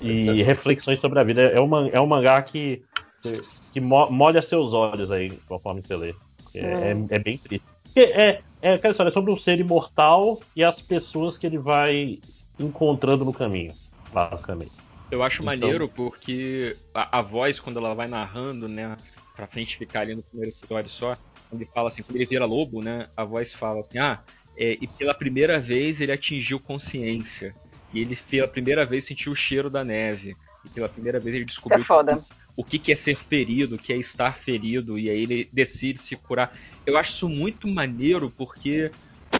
e 0.00 0.42
reflexões 0.42 0.98
sobre 0.98 1.20
a 1.20 1.22
vida. 1.22 1.42
É 1.42 1.60
um, 1.60 1.68
man- 1.68 1.90
é 1.92 2.00
um 2.00 2.06
mangá 2.06 2.42
que, 2.42 2.82
que 3.74 3.80
mo- 3.80 4.08
molha 4.10 4.40
seus 4.40 4.72
olhos 4.72 5.10
aí, 5.10 5.30
conforme 5.48 5.82
você 5.82 5.94
lê. 5.96 6.14
É, 6.54 6.60
é- 6.60 7.06
é 7.10 7.18
bem 7.18 7.36
triste. 7.36 7.64
Porque 7.82 8.00
É, 8.00 8.40
é 8.62 8.72
aquela 8.74 8.92
história 8.92 9.10
é 9.10 9.12
sobre 9.12 9.30
um 9.32 9.36
ser 9.36 9.58
imortal 9.60 10.40
e 10.56 10.62
as 10.64 10.80
pessoas 10.80 11.36
que 11.36 11.46
ele 11.46 11.58
vai 11.58 12.18
encontrando 12.58 13.24
no 13.24 13.32
caminho, 13.32 13.74
basicamente. 14.12 14.72
Eu 15.10 15.22
acho 15.22 15.42
Então- 15.42 15.46
maneiro 15.46 15.88
porque 15.88 16.76
a, 16.94 17.18
a 17.18 17.22
voz, 17.22 17.58
quando 17.60 17.78
ela 17.78 17.94
vai 17.94 18.06
narrando, 18.08 18.68
né, 18.68 18.96
pra 19.36 19.46
frente 19.46 19.76
ficar 19.76 20.00
ali 20.00 20.14
no 20.14 20.22
primeiro 20.22 20.54
episódio 20.56 20.90
só, 20.90 21.16
quando 21.50 21.62
ele 21.62 21.70
fala 21.74 21.88
assim, 21.88 22.02
quando 22.02 22.16
ele 22.16 22.26
vira 22.26 22.44
lobo, 22.44 22.80
né, 22.82 23.08
a 23.16 23.24
voz 23.24 23.52
fala 23.52 23.80
assim, 23.80 23.98
ah, 23.98 24.20
é, 24.56 24.78
e 24.80 24.86
pela 24.86 25.12
primeira 25.14 25.58
vez 25.60 26.00
ele 26.00 26.12
atingiu 26.12 26.58
consciência. 26.60 27.54
E 27.92 28.00
ele 28.00 28.16
pela 28.16 28.48
primeira 28.48 28.84
vez 28.86 29.04
sentiu 29.04 29.32
o 29.32 29.36
cheiro 29.36 29.68
da 29.70 29.84
neve. 29.84 30.36
E 30.64 30.68
pela 30.70 30.88
primeira 30.88 31.20
vez 31.20 31.34
ele 31.34 31.44
Isso 31.44 31.54
descobriu 31.54 31.82
é 31.82 31.84
foda. 31.86 32.24
O 32.56 32.64
que, 32.64 32.78
que 32.78 32.92
é 32.92 32.96
ser 32.96 33.16
ferido, 33.16 33.76
o 33.76 33.78
que 33.78 33.92
é 33.92 33.96
estar 33.96 34.38
ferido, 34.38 34.98
e 34.98 35.10
aí 35.10 35.22
ele 35.22 35.48
decide 35.52 35.98
se 35.98 36.16
curar. 36.16 36.52
Eu 36.86 36.96
acho 36.96 37.12
isso 37.14 37.28
muito 37.28 37.66
maneiro 37.68 38.30
porque. 38.30 38.90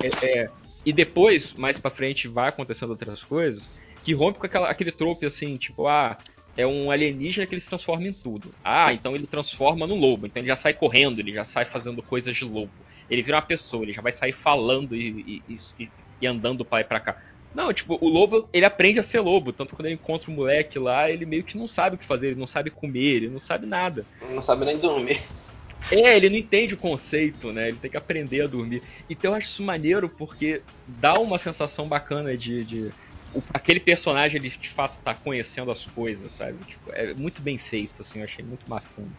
é, 0.02 0.40
é, 0.42 0.48
e 0.84 0.92
depois, 0.92 1.54
mais 1.54 1.78
pra 1.78 1.90
frente, 1.90 2.28
vai 2.28 2.48
acontecendo 2.48 2.90
outras 2.90 3.22
coisas 3.24 3.70
que 4.02 4.12
rompe 4.12 4.38
com 4.38 4.46
aquela, 4.46 4.68
aquele 4.68 4.92
trope 4.92 5.24
assim, 5.24 5.56
tipo, 5.56 5.86
ah, 5.86 6.18
é 6.56 6.66
um 6.66 6.90
alienígena 6.90 7.46
que 7.46 7.54
ele 7.54 7.60
se 7.60 7.68
transforma 7.68 8.06
em 8.06 8.12
tudo. 8.12 8.54
Ah, 8.62 8.92
então 8.92 9.14
ele 9.16 9.26
transforma 9.26 9.86
no 9.86 9.94
lobo, 9.94 10.26
então 10.26 10.40
ele 10.40 10.48
já 10.48 10.56
sai 10.56 10.74
correndo, 10.74 11.20
ele 11.20 11.32
já 11.32 11.44
sai 11.44 11.64
fazendo 11.64 12.02
coisas 12.02 12.36
de 12.36 12.44
lobo. 12.44 12.84
Ele 13.08 13.22
vira 13.22 13.36
uma 13.36 13.42
pessoa, 13.42 13.82
ele 13.84 13.92
já 13.94 14.02
vai 14.02 14.12
sair 14.12 14.32
falando 14.32 14.94
e, 14.94 15.42
e- 15.48 15.56
e- 15.78 15.90
e 16.20 16.26
andando 16.26 16.66
e 16.70 16.84
pra 16.84 17.00
cá. 17.00 17.16
Não, 17.54 17.72
tipo, 17.72 17.96
o 18.00 18.08
lobo, 18.08 18.48
ele 18.52 18.64
aprende 18.64 18.98
a 18.98 19.02
ser 19.02 19.20
lobo. 19.20 19.52
Tanto 19.52 19.76
quando 19.76 19.86
ele 19.86 19.94
encontra 19.94 20.30
o 20.30 20.34
moleque 20.34 20.78
lá, 20.78 21.08
ele 21.10 21.24
meio 21.24 21.44
que 21.44 21.56
não 21.56 21.68
sabe 21.68 21.96
o 21.96 21.98
que 21.98 22.06
fazer, 22.06 22.28
ele 22.28 22.40
não 22.40 22.46
sabe 22.46 22.70
comer, 22.70 23.16
ele 23.16 23.30
não 23.30 23.38
sabe 23.38 23.66
nada. 23.66 24.04
Não 24.20 24.42
sabe 24.42 24.64
nem 24.64 24.76
dormir. 24.76 25.20
É, 25.90 26.16
ele 26.16 26.30
não 26.30 26.36
entende 26.36 26.74
o 26.74 26.78
conceito, 26.78 27.52
né? 27.52 27.68
Ele 27.68 27.76
tem 27.76 27.90
que 27.90 27.96
aprender 27.96 28.42
a 28.42 28.46
dormir. 28.46 28.82
Então 29.08 29.30
eu 29.30 29.36
acho 29.36 29.48
isso 29.50 29.62
maneiro 29.62 30.08
porque 30.08 30.62
dá 30.86 31.14
uma 31.14 31.38
sensação 31.38 31.86
bacana 31.86 32.36
de. 32.36 32.64
de 32.64 32.90
o- 33.34 33.42
aquele 33.52 33.80
personagem 33.80 34.38
ele 34.40 34.48
de 34.48 34.70
fato 34.70 34.98
tá 35.04 35.14
conhecendo 35.14 35.70
as 35.70 35.84
coisas, 35.84 36.32
sabe? 36.32 36.58
Tipo, 36.64 36.90
é 36.92 37.14
muito 37.14 37.42
bem 37.42 37.58
feito, 37.58 38.00
assim, 38.00 38.18
eu 38.20 38.24
achei 38.24 38.44
muito 38.44 38.66
bacana. 38.66 39.10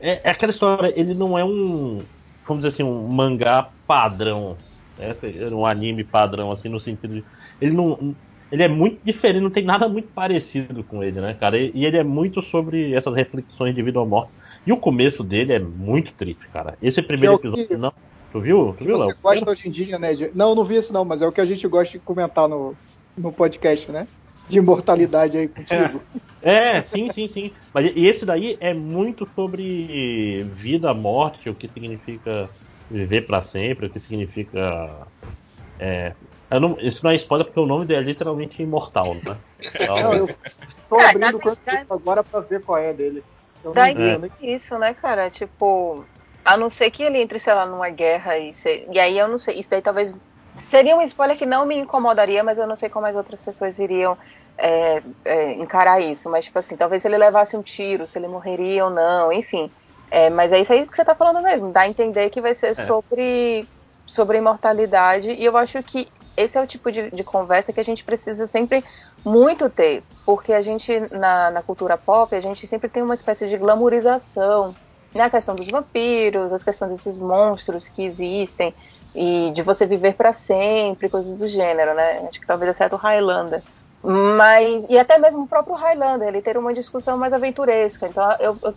É, 0.00 0.20
é 0.24 0.30
aquela 0.30 0.50
história, 0.50 0.92
ele 0.96 1.14
não 1.14 1.38
é 1.38 1.44
um, 1.44 1.98
vamos 2.46 2.64
dizer 2.64 2.68
assim, 2.68 2.82
um 2.82 3.08
mangá 3.08 3.70
padrão, 3.86 4.56
né? 4.98 5.14
um 5.52 5.64
anime 5.64 6.04
padrão, 6.04 6.50
assim, 6.50 6.68
no 6.68 6.80
sentido 6.80 7.14
de. 7.14 7.24
Ele 7.60 7.72
não. 7.72 8.16
Ele 8.50 8.62
é 8.62 8.68
muito 8.68 8.98
diferente, 9.04 9.42
não 9.42 9.50
tem 9.50 9.62
nada 9.62 9.86
muito 9.90 10.08
parecido 10.08 10.82
com 10.82 11.04
ele, 11.04 11.20
né, 11.20 11.34
cara? 11.34 11.58
E, 11.58 11.70
e 11.74 11.84
ele 11.84 11.98
é 11.98 12.04
muito 12.04 12.40
sobre 12.40 12.94
essas 12.94 13.14
reflexões 13.14 13.74
de 13.74 13.82
vida 13.82 14.00
ou 14.00 14.06
morte. 14.06 14.32
E 14.66 14.72
o 14.72 14.78
começo 14.78 15.22
dele 15.22 15.52
é 15.52 15.58
muito 15.58 16.14
triste, 16.14 16.48
cara. 16.50 16.76
Esse 16.80 17.02
primeiro 17.02 17.34
é 17.34 17.36
o 17.36 17.40
episódio, 17.40 17.68
que- 17.68 17.76
não. 17.76 17.92
Tu 18.32 18.40
viu? 18.40 18.72
Tu 18.72 18.78
que 18.78 18.84
viu, 18.84 18.96
você 18.96 19.06
Léo? 19.06 19.16
gosta 19.22 19.50
hoje 19.50 19.68
em 19.68 19.70
dia, 19.70 19.98
né? 19.98 20.14
de- 20.14 20.30
Não, 20.34 20.54
não 20.54 20.64
vi 20.64 20.76
isso 20.76 20.92
não, 20.92 21.04
mas 21.04 21.20
é 21.20 21.26
o 21.26 21.32
que 21.32 21.40
a 21.40 21.46
gente 21.46 21.66
gosta 21.68 21.98
de 21.98 22.04
comentar 22.04 22.48
no, 22.48 22.74
no 23.18 23.32
podcast, 23.32 23.90
né? 23.92 24.06
De 24.48 24.58
imortalidade 24.58 25.36
aí 25.36 25.48
contigo. 25.48 26.00
É, 26.40 26.80
sim, 26.82 27.10
sim, 27.10 27.28
sim. 27.28 27.52
Mas 27.74 27.86
e 27.94 28.06
esse 28.06 28.24
daí 28.24 28.56
é 28.60 28.72
muito 28.72 29.28
sobre 29.34 30.44
vida, 30.52 30.94
morte, 30.94 31.50
o 31.50 31.54
que 31.54 31.68
significa 31.68 32.48
viver 32.90 33.26
pra 33.26 33.42
sempre, 33.42 33.86
o 33.86 33.92
que 33.92 34.00
significa. 34.00 35.10
É, 35.78 36.16
eu 36.50 36.60
não- 36.60 36.76
isso 36.80 37.04
não 37.04 37.10
é 37.10 37.16
spoiler 37.16 37.46
porque 37.46 37.60
o 37.60 37.66
nome 37.66 37.86
dele 37.86 38.00
é 38.00 38.04
literalmente 38.12 38.62
imortal, 38.62 39.22
né? 39.24 39.40
Então, 39.82 40.02
Não, 40.02 40.14
eu 40.14 40.30
tô 40.88 41.00
abrindo 41.00 41.36
o 41.36 41.40
corpo 41.40 41.60
agora 41.90 42.24
pra 42.24 42.40
ver 42.40 42.62
qual 42.62 42.78
é 42.78 42.94
dele. 42.94 43.24
Eu 43.62 43.74
eu 43.96 44.18
nem- 44.18 44.30
isso, 44.38 44.78
né, 44.78 44.94
cara? 44.94 45.30
Tipo, 45.30 46.08
a 46.44 46.56
não 46.56 46.70
ser 46.70 46.90
que 46.90 47.02
ele 47.02 47.18
entre, 47.18 47.40
sei 47.40 47.54
lá, 47.54 47.66
numa 47.66 47.90
guerra 47.90 48.38
e, 48.38 48.54
se- 48.54 48.86
e 48.92 48.98
aí 48.98 49.18
eu 49.18 49.28
não 49.28 49.38
sei, 49.38 49.58
isso 49.58 49.70
daí 49.70 49.82
talvez 49.82 50.12
seria 50.70 50.96
um 50.96 51.02
spoiler 51.02 51.36
que 51.36 51.46
não 51.46 51.66
me 51.66 51.76
incomodaria, 51.76 52.42
mas 52.44 52.58
eu 52.58 52.66
não 52.66 52.76
sei 52.76 52.88
como 52.90 53.06
as 53.06 53.16
outras 53.16 53.42
pessoas 53.42 53.78
iriam 53.78 54.16
é, 54.56 55.02
é, 55.24 55.52
encarar 55.54 56.00
isso. 56.00 56.30
Mas, 56.30 56.44
tipo 56.46 56.58
assim, 56.58 56.76
talvez 56.76 57.04
ele 57.04 57.18
levasse 57.18 57.56
um 57.56 57.62
tiro, 57.62 58.06
se 58.06 58.18
ele 58.18 58.28
morreria 58.28 58.84
ou 58.84 58.90
não, 58.90 59.32
enfim. 59.32 59.72
É, 60.10 60.30
mas 60.30 60.52
é 60.52 60.60
isso 60.60 60.72
aí 60.72 60.86
que 60.86 60.96
você 60.96 61.04
tá 61.04 61.14
falando 61.14 61.42
mesmo, 61.42 61.70
dá 61.70 61.82
a 61.82 61.88
entender 61.88 62.30
que 62.30 62.40
vai 62.40 62.54
ser 62.54 62.74
sobre, 62.74 63.68
sobre 64.06 64.38
imortalidade, 64.38 65.30
e 65.30 65.44
eu 65.44 65.56
acho 65.56 65.82
que 65.82 66.08
esse 66.36 66.56
é 66.56 66.62
o 66.62 66.66
tipo 66.66 66.90
de, 66.92 67.10
de 67.10 67.24
conversa 67.24 67.72
que 67.72 67.80
a 67.80 67.84
gente 67.84 68.04
precisa 68.04 68.46
sempre 68.46 68.84
muito 69.24 69.68
ter, 69.68 70.04
porque 70.24 70.52
a 70.52 70.62
gente, 70.62 71.00
na, 71.10 71.50
na 71.50 71.62
cultura 71.62 71.98
pop, 71.98 72.34
a 72.34 72.40
gente 72.40 72.66
sempre 72.66 72.88
tem 72.88 73.02
uma 73.02 73.14
espécie 73.14 73.48
de 73.48 73.56
glamorização, 73.56 74.74
né? 75.14 75.24
A 75.24 75.30
questão 75.30 75.56
dos 75.56 75.68
vampiros, 75.68 76.52
as 76.52 76.62
questões 76.62 76.92
desses 76.92 77.18
monstros 77.18 77.88
que 77.88 78.04
existem, 78.04 78.72
e 79.14 79.50
de 79.52 79.62
você 79.62 79.84
viver 79.86 80.14
para 80.14 80.32
sempre, 80.32 81.08
coisas 81.08 81.34
do 81.34 81.48
gênero, 81.48 81.94
né? 81.94 82.26
Acho 82.28 82.40
que 82.40 82.46
talvez 82.46 82.70
exceto 82.70 82.94
o 82.94 82.98
Highlander. 82.98 83.62
Mas, 84.02 84.86
e 84.88 84.96
até 84.96 85.18
mesmo 85.18 85.42
o 85.42 85.48
próprio 85.48 85.74
Highlander, 85.74 86.28
ele 86.28 86.42
ter 86.42 86.56
uma 86.56 86.72
discussão 86.72 87.18
mais 87.18 87.32
aventuresca. 87.32 88.06
Então, 88.06 88.30
eu, 88.38 88.56
eu, 88.62 88.72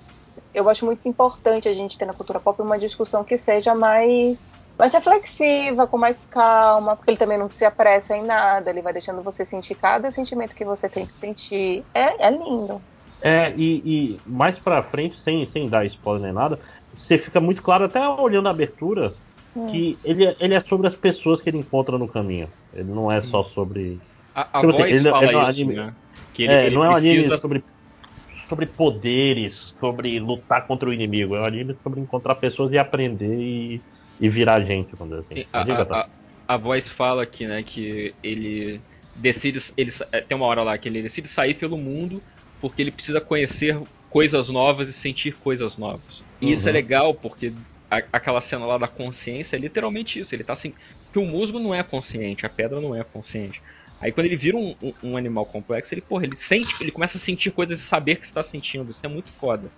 eu 0.54 0.70
acho 0.70 0.86
muito 0.86 1.08
importante 1.08 1.68
a 1.68 1.74
gente 1.74 1.98
ter 1.98 2.06
na 2.06 2.14
cultura 2.14 2.40
pop 2.40 2.62
uma 2.62 2.78
discussão 2.80 3.24
que 3.24 3.38
seja 3.38 3.74
mais, 3.76 4.62
mais 4.78 4.94
reflexiva, 4.94 5.88
com 5.88 5.98
mais 5.98 6.26
calma, 6.26 6.96
porque 6.96 7.12
ele 7.12 7.18
também 7.18 7.38
não 7.38 7.50
se 7.50 7.66
apressa 7.66 8.16
em 8.16 8.24
nada, 8.24 8.70
ele 8.70 8.82
vai 8.82 8.94
deixando 8.94 9.24
você 9.24 9.46
sentir 9.46 9.76
cada 9.76 10.12
sentimento 10.12 10.56
que 10.56 10.66
você 10.66 10.90
tem 10.90 11.06
que 11.06 11.14
sentir. 11.16 11.86
É, 11.94 12.28
é 12.28 12.32
lindo. 12.32 12.84
É, 13.24 13.54
e, 13.56 14.16
e 14.18 14.22
mais 14.26 14.60
pra 14.60 14.82
frente, 14.82 15.20
sem, 15.22 15.46
sem 15.46 15.70
dar 15.70 15.86
spoiler 15.86 16.24
nem 16.24 16.34
nada, 16.34 16.60
você 16.94 17.18
fica 17.20 17.40
muito 17.40 17.62
claro, 17.62 17.86
até 17.86 18.08
olhando 18.10 18.48
a 18.48 18.52
abertura, 18.52 19.14
Hum. 19.54 19.68
que 19.68 20.00
ele, 20.04 20.26
é- 20.26 20.36
ele 20.40 20.54
é 20.54 20.62
sobre 20.62 20.88
as 20.88 20.96
pessoas 20.96 21.42
que 21.42 21.50
ele 21.50 21.58
encontra 21.58 21.98
no 21.98 22.08
caminho. 22.08 22.52
Ele 22.74 22.90
não 22.90 23.12
é 23.12 23.20
só 23.22 23.44
sobre. 23.44 24.02
A, 24.34 24.60
a 24.60 24.62
Tipo 24.62 24.70
assim, 24.72 24.82
voz 24.82 24.92
ele 24.92 25.02
não- 25.04 25.12
fala 25.12 25.26
ele 25.26 25.34
é 25.36 25.38
um 25.38 25.42
isso, 25.42 25.50
anime- 25.50 25.76
né? 25.76 25.96
Que 26.34 26.44
ele, 26.44 26.54
é, 26.54 26.66
ele 26.68 26.76
não 26.76 26.84
é 26.86 26.90
um 26.90 26.96
anime 26.96 27.38
sobre, 27.38 27.66
sobre 28.52 28.68
poderes, 28.68 29.76
sobre 29.80 30.20
lutar 30.20 30.68
contra 30.68 30.90
o 30.90 30.94
inimigo. 30.94 31.36
É 31.36 31.42
um 31.42 31.46
anime 31.46 31.76
sobre 31.84 32.02
encontrar 32.02 32.36
pessoas 32.36 32.72
e 32.74 32.78
aprender 32.78 33.28
e, 33.40 33.86
e 34.20 34.30
virar 34.30 34.62
gente, 34.62 34.96
vamos 34.98 35.18
dizer 35.18 35.22
assim. 35.40 35.46
A, 35.54 35.60
Diga, 35.64 35.86
Tassi. 35.88 36.08
a, 36.08 36.12
a 36.48 36.58
voz 36.58 36.90
fala 36.90 37.24
aqui, 37.24 37.48
né, 37.48 37.64
que 37.64 38.18
ele 38.22 38.86
decide. 39.16 39.60
Ele, 39.78 39.92
é, 40.12 40.22
tem 40.22 40.36
uma 40.38 40.46
hora 40.46 40.64
lá 40.64 40.78
que 40.78 40.88
ele 40.90 41.02
decide 41.02 41.28
sair 41.28 41.56
pelo 41.56 41.78
mundo 41.78 42.24
porque 42.60 42.82
ele 42.82 42.92
precisa 42.92 43.20
conhecer 43.22 43.76
coisas 44.10 44.48
novas 44.50 44.90
e 44.90 44.94
sentir 44.94 45.38
coisas 45.38 45.78
novas. 45.78 46.26
E 46.40 46.52
isso 46.52 46.68
é 46.70 46.72
Uhum. 46.72 46.72
legal 46.72 47.16
porque 47.16 47.56
a- 47.90 47.98
aquela 48.14 48.42
cena 48.42 48.66
lá 48.66 48.78
da 48.78 48.88
consciência 48.88 49.56
é 49.56 49.60
literalmente 49.60 50.20
isso. 50.20 50.36
Ele 50.36 50.44
tá 50.44 50.54
assim. 50.54 50.74
Que 51.12 51.20
o 51.20 51.26
musgo 51.26 51.60
não 51.60 51.74
é 51.74 51.84
consciente, 51.84 52.46
a 52.46 52.50
pedra 52.50 52.80
não 52.82 52.96
é 52.96 53.04
consciente. 53.04 53.62
Aí 54.02 54.12
quando 54.12 54.26
ele 54.26 54.36
vira 54.36 54.58
um, 54.58 54.76
um- 54.82 54.94
um 55.04 55.18
animal 55.18 55.46
complexo, 55.46 55.94
ele, 55.94 56.02
porra, 56.02 56.26
ele 56.26 56.36
sente, 56.36 56.74
ele 56.82 56.92
começa 56.92 57.18
a 57.18 57.22
sentir 57.22 57.52
coisas 57.52 57.80
e 57.80 57.84
saber 57.84 58.16
que 58.18 58.26
está 58.26 58.42
sentindo. 58.42 58.90
Isso 58.92 59.06
é 59.06 59.10
muito 59.10 59.30
foda. 59.34 59.70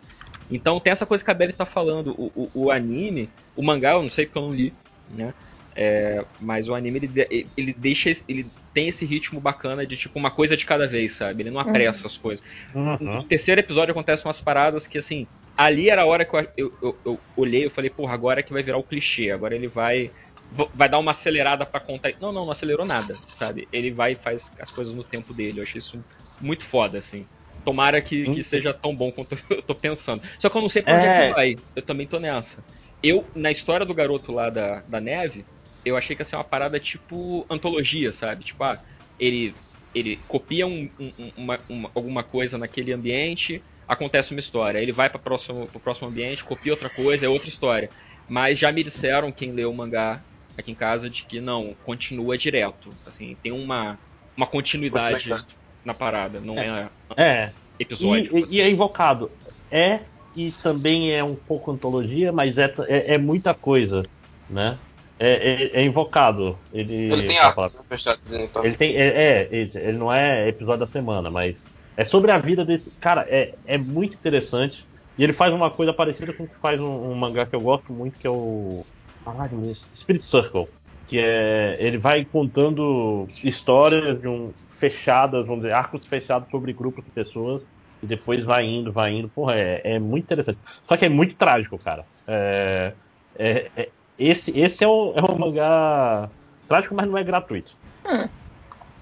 Então 0.49 0.79
tem 0.79 0.91
essa 0.91 1.05
coisa 1.05 1.23
que 1.23 1.31
a 1.31 1.33
Belly 1.33 1.53
tá 1.53 1.65
falando. 1.65 2.11
O, 2.17 2.31
o, 2.35 2.49
o 2.65 2.71
anime, 2.71 3.29
o 3.55 3.61
mangá, 3.63 3.91
eu 3.91 4.03
não 4.03 4.09
sei 4.09 4.25
porque 4.25 4.37
eu 4.37 4.43
não 4.47 4.53
li, 4.53 4.73
né? 5.09 5.33
É, 5.75 6.23
mas 6.39 6.69
o 6.69 6.75
anime 6.75 6.99
ele, 6.99 7.47
ele 7.57 7.73
deixa 7.73 8.11
ele 8.27 8.45
tem 8.75 8.89
esse 8.89 9.05
ritmo 9.05 9.39
bacana 9.41 9.85
de 9.85 9.97
tipo 9.97 10.19
uma 10.19 10.29
coisa 10.29 10.55
de 10.55 10.65
cada 10.65 10.87
vez, 10.87 11.13
sabe? 11.13 11.41
Ele 11.41 11.49
não 11.51 11.59
apressa 11.59 12.05
as 12.05 12.15
coisas. 12.15 12.45
Uhum. 12.75 12.97
No 12.99 13.23
terceiro 13.23 13.59
episódio 13.59 13.91
acontecem 13.91 14.25
umas 14.25 14.39
paradas 14.39 14.85
que 14.85 14.99
assim, 14.99 15.25
ali 15.57 15.89
era 15.89 16.03
a 16.03 16.05
hora 16.05 16.23
que 16.25 16.35
eu, 16.35 16.47
eu, 16.55 16.73
eu, 16.81 16.99
eu 17.05 17.19
olhei, 17.35 17.65
eu 17.65 17.71
falei, 17.71 17.89
porra, 17.89 18.13
agora 18.13 18.39
é 18.39 18.43
que 18.43 18.53
vai 18.53 18.61
virar 18.61 18.77
o 18.77 18.83
clichê, 18.83 19.31
agora 19.31 19.55
ele 19.55 19.67
vai 19.67 20.11
vai 20.73 20.89
dar 20.89 20.99
uma 20.99 21.11
acelerada 21.11 21.65
pra 21.65 21.79
contar. 21.79 22.13
Não, 22.19 22.31
não, 22.31 22.45
não 22.45 22.51
acelerou 22.51 22.85
nada, 22.85 23.21
sabe? 23.31 23.67
Ele 23.71 23.91
vai 23.91 24.13
e 24.13 24.15
faz 24.15 24.51
as 24.59 24.71
coisas 24.71 24.93
no 24.93 25.03
tempo 25.03 25.33
dele. 25.33 25.59
Eu 25.59 25.63
achei 25.63 25.79
isso 25.79 26.05
muito 26.39 26.63
foda, 26.63 26.97
assim. 26.99 27.29
Tomara 27.63 28.01
que, 28.01 28.27
que 28.29 28.43
seja 28.43 28.73
tão 28.73 28.95
bom 28.95 29.11
quanto 29.11 29.35
eu 29.49 29.61
tô 29.63 29.75
pensando. 29.75 30.21
Só 30.39 30.49
que 30.49 30.57
eu 30.57 30.61
não 30.61 30.69
sei 30.69 30.81
pra 30.81 30.95
onde 30.95 31.05
é 31.05 31.09
É. 31.09 31.29
que 31.29 31.33
vai. 31.33 31.61
Eu 31.75 31.81
também 31.85 32.07
tô 32.07 32.19
nessa. 32.19 32.65
Eu, 33.01 33.31
na 33.35 33.51
história 33.51 33.85
do 33.85 33.93
garoto 33.93 34.31
lá 34.31 34.49
da, 34.49 34.81
da 34.81 34.99
neve, 35.01 35.47
eu 35.83 35.95
achei 35.97 36.15
que 36.15 36.21
ia 36.21 36.25
ser 36.25 36.35
uma 36.35 36.43
parada 36.43 36.79
tipo 36.79 37.45
antologia, 37.49 38.11
sabe? 38.11 38.43
Tipo, 38.45 38.63
ah, 38.63 38.81
ele, 39.19 39.61
ele 39.93 40.17
copia 40.27 40.65
um- 40.67 40.89
um- 40.99 41.33
uma, 41.37 41.65
uma- 41.69 41.91
alguma 41.95 42.23
coisa 42.23 42.57
naquele 42.57 42.91
ambiente, 42.93 43.65
acontece 43.87 44.31
uma 44.31 44.39
história. 44.39 44.79
Ele 44.79 44.91
vai 44.93 45.09
para 45.09 45.19
próximo, 45.19 45.69
pro 45.69 45.81
próximo 45.81 46.07
ambiente, 46.07 46.43
copia 46.43 46.71
outra 46.73 46.89
coisa, 46.89 47.25
é 47.25 47.29
outra 47.29 47.49
história. 47.49 47.91
Mas 48.27 48.57
já 48.59 48.71
me 48.71 48.83
disseram, 48.83 49.31
quem 49.31 49.51
leu 49.51 49.71
o 49.71 49.75
mangá 49.75 50.25
aqui 50.57 50.71
em 50.71 50.75
casa, 50.75 51.09
de 51.09 51.25
que 51.25 51.39
não, 51.41 51.75
continua 51.83 52.37
direto. 52.37 52.95
Assim, 53.05 53.35
tem 53.41 53.51
uma, 53.51 53.99
uma 54.37 54.47
continuidade, 54.47 55.29
na 55.83 55.93
parada, 55.93 56.39
não 56.39 56.57
é, 56.57 56.89
É. 57.17 57.53
episódio. 57.79 58.37
E, 58.37 58.41
e- 58.41 58.55
e 58.57 58.61
é 58.61 58.69
invocado. 58.69 59.31
É, 59.69 60.01
e 60.35 60.51
também 60.51 61.11
é 61.11 61.23
um 61.23 61.35
pouco 61.35 61.71
antologia, 61.71 62.31
mas 62.31 62.57
é, 62.57 62.73
é, 62.87 63.13
é 63.15 63.17
muita 63.17 63.53
coisa, 63.53 64.03
né? 64.49 64.79
É, 65.19 65.29
é- 65.29 65.81
é 65.81 65.83
invocado. 65.83 66.59
Ele, 66.71 66.93
Ele 67.11 67.23
tem 67.27 67.35
pra 67.37 67.45
arco, 67.45 67.55
falar- 67.55 67.67
né, 67.73 67.79
pra 67.87 67.95
estar 67.95 68.15
dizendo, 68.15 68.43
então. 68.45 68.65
Ele 68.65 68.75
tem. 68.75 68.95
É, 68.95 69.07
é, 69.07 69.49
ele, 69.51 69.71
ele 69.75 69.97
não 69.97 70.11
é 70.11 70.47
episódio 70.47 70.85
da 70.85 70.91
semana, 70.91 71.29
mas 71.29 71.65
é 71.95 72.03
sobre 72.03 72.31
a 72.31 72.37
vida 72.37 72.65
desse. 72.65 72.91
Cara, 72.99 73.25
é, 73.29 73.53
é 73.65 73.77
muito 73.77 74.15
interessante. 74.15 74.87
E 75.17 75.23
ele 75.23 75.33
faz 75.33 75.53
uma 75.53 75.69
coisa 75.69 75.93
parecida 75.93 76.33
com 76.33 76.43
o 76.43 76.47
que 76.49 76.57
faz 76.59 76.79
um, 76.81 77.11
um 77.11 77.15
mangá 77.15 77.45
que 77.45 77.55
eu 77.55 77.61
gosto 77.61 77.93
muito, 77.93 78.17
que 78.17 78.25
é 78.25 78.29
o. 78.29 78.85
Caralho, 79.25 79.57
mas- 79.65 79.91
Spirit 79.95 80.23
Circle. 80.23 80.67
Que 81.07 81.19
é. 81.19 81.77
Ele 81.79 81.97
vai 81.97 82.23
contando 82.25 83.27
histórias 83.43 84.19
de 84.19 84.27
um, 84.27 84.51
fechadas, 84.71 85.45
vamos 85.45 85.61
dizer, 85.63 85.73
arcos 85.73 86.05
fechados 86.05 86.49
sobre 86.49 86.73
grupos 86.73 87.03
de 87.03 87.11
pessoas. 87.11 87.61
E 88.01 88.05
depois 88.05 88.43
vai 88.43 88.65
indo, 88.65 88.91
vai 88.91 89.13
indo. 89.13 89.29
Porra, 89.29 89.55
é, 89.55 89.81
é 89.83 89.99
muito 89.99 90.25
interessante. 90.25 90.59
Só 90.87 90.97
que 90.97 91.05
é 91.05 91.09
muito 91.09 91.35
trágico, 91.35 91.77
cara. 91.77 92.05
É, 92.27 92.91
é- 93.37 93.71
é- 93.77 93.89
esse, 94.19 94.51
esse 94.59 94.83
é 94.83 94.87
o, 94.87 95.13
é 95.15 95.21
um 95.31 95.37
mangá 95.37 96.29
trágico, 96.67 96.93
mas 96.95 97.07
não 97.07 97.17
é 97.17 97.23
gratuito. 97.23 97.71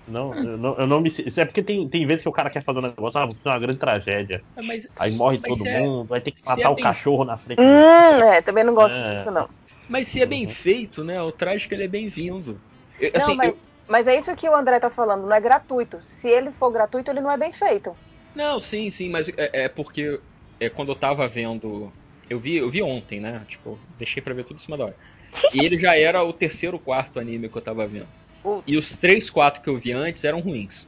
Não, 0.08 0.34
eu 0.36 0.58
não, 0.58 0.76
eu 0.78 0.88
não 0.88 1.00
me. 1.02 1.10
É 1.38 1.46
porque 1.46 1.64
tem, 1.64 1.88
tem 1.88 2.06
vezes 2.06 2.22
que 2.24 2.30
o 2.30 2.32
cara 2.32 2.50
quer 2.50 2.64
fazer 2.64 2.80
um 2.80 2.82
negócio, 2.82 3.20
ah, 3.20 3.26
vou 3.26 3.36
fazer 3.36 3.50
uma 3.50 3.60
grande 3.60 3.80
tragédia. 3.80 4.44
É, 4.58 4.62
mas- 4.62 4.88
aí 5.00 5.12
morre 5.16 5.38
todo 5.40 5.66
é- 5.66 5.80
mundo, 5.80 6.06
vai 6.06 6.20
ter 6.20 6.32
que 6.32 6.40
se 6.42 6.46
matar 6.46 6.62
é 6.64 6.70
o 6.70 6.76
bem- 6.76 6.84
cachorro 6.84 7.24
na 7.24 7.38
frente. 7.38 7.60
Hum, 7.62 7.64
é, 7.64 8.42
também 8.42 8.64
não 8.64 8.74
gosto 8.74 8.96
É. 8.98 9.16
disso, 9.16 9.32
não. 9.32 9.48
Mas 9.92 10.08
se 10.08 10.22
é 10.22 10.26
bem 10.26 10.48
feito, 10.48 11.04
né? 11.04 11.22
O 11.22 11.32
trágico 11.32 11.74
ele 11.74 11.84
é 11.84 11.88
bem-vindo. 11.88 12.60
Eu- 13.00 13.12
Não, 13.14 13.20
assim, 13.20 13.36
mas, 13.36 13.50
eu- 13.50 13.68
mas 13.88 14.08
é 14.08 14.18
isso 14.18 14.36
que 14.36 14.48
o 14.48 14.56
André 14.56 14.80
tá 14.80 14.90
falando, 14.90 15.24
não 15.28 15.36
é 15.36 15.42
gratuito. 15.42 16.02
Se 16.04 16.30
ele 16.30 16.52
for 16.52 16.72
gratuito, 16.72 17.12
ele 17.12 17.22
não 17.22 17.30
é 17.30 17.38
bem 17.38 17.52
feito. 17.52 17.96
Não, 18.34 18.60
sim, 18.60 18.90
sim, 18.90 19.10
mas 19.10 19.28
é, 19.30 19.64
é 19.66 19.70
porque 19.70 20.20
é, 20.60 20.70
quando 20.70 20.92
eu 20.92 20.96
tava 20.96 21.28
vendo. 21.28 21.94
Eu 22.30 22.40
vi, 22.40 22.56
eu 22.56 22.70
vi 22.72 22.82
ontem, 22.82 23.20
né? 23.20 23.46
Tipo, 23.50 23.78
deixei 23.98 24.24
pra 24.24 24.34
ver 24.34 24.46
tudo 24.46 24.56
em 24.56 24.62
cima 24.62 24.78
da 24.78 24.86
hora. 24.86 24.98
E 25.54 25.66
ele 25.66 25.78
já 25.78 25.98
era 25.98 26.24
o 26.24 26.32
terceiro, 26.32 26.80
quarto 26.80 27.20
anime 27.20 27.50
que 27.50 27.58
eu 27.58 27.62
tava 27.62 27.86
vendo. 27.86 28.10
E 28.66 28.78
os 28.78 28.98
três, 28.98 29.30
quatro 29.30 29.62
que 29.62 29.70
eu 29.70 29.78
vi 29.78 29.92
antes 29.92 30.24
eram 30.24 30.40
ruins. 30.40 30.88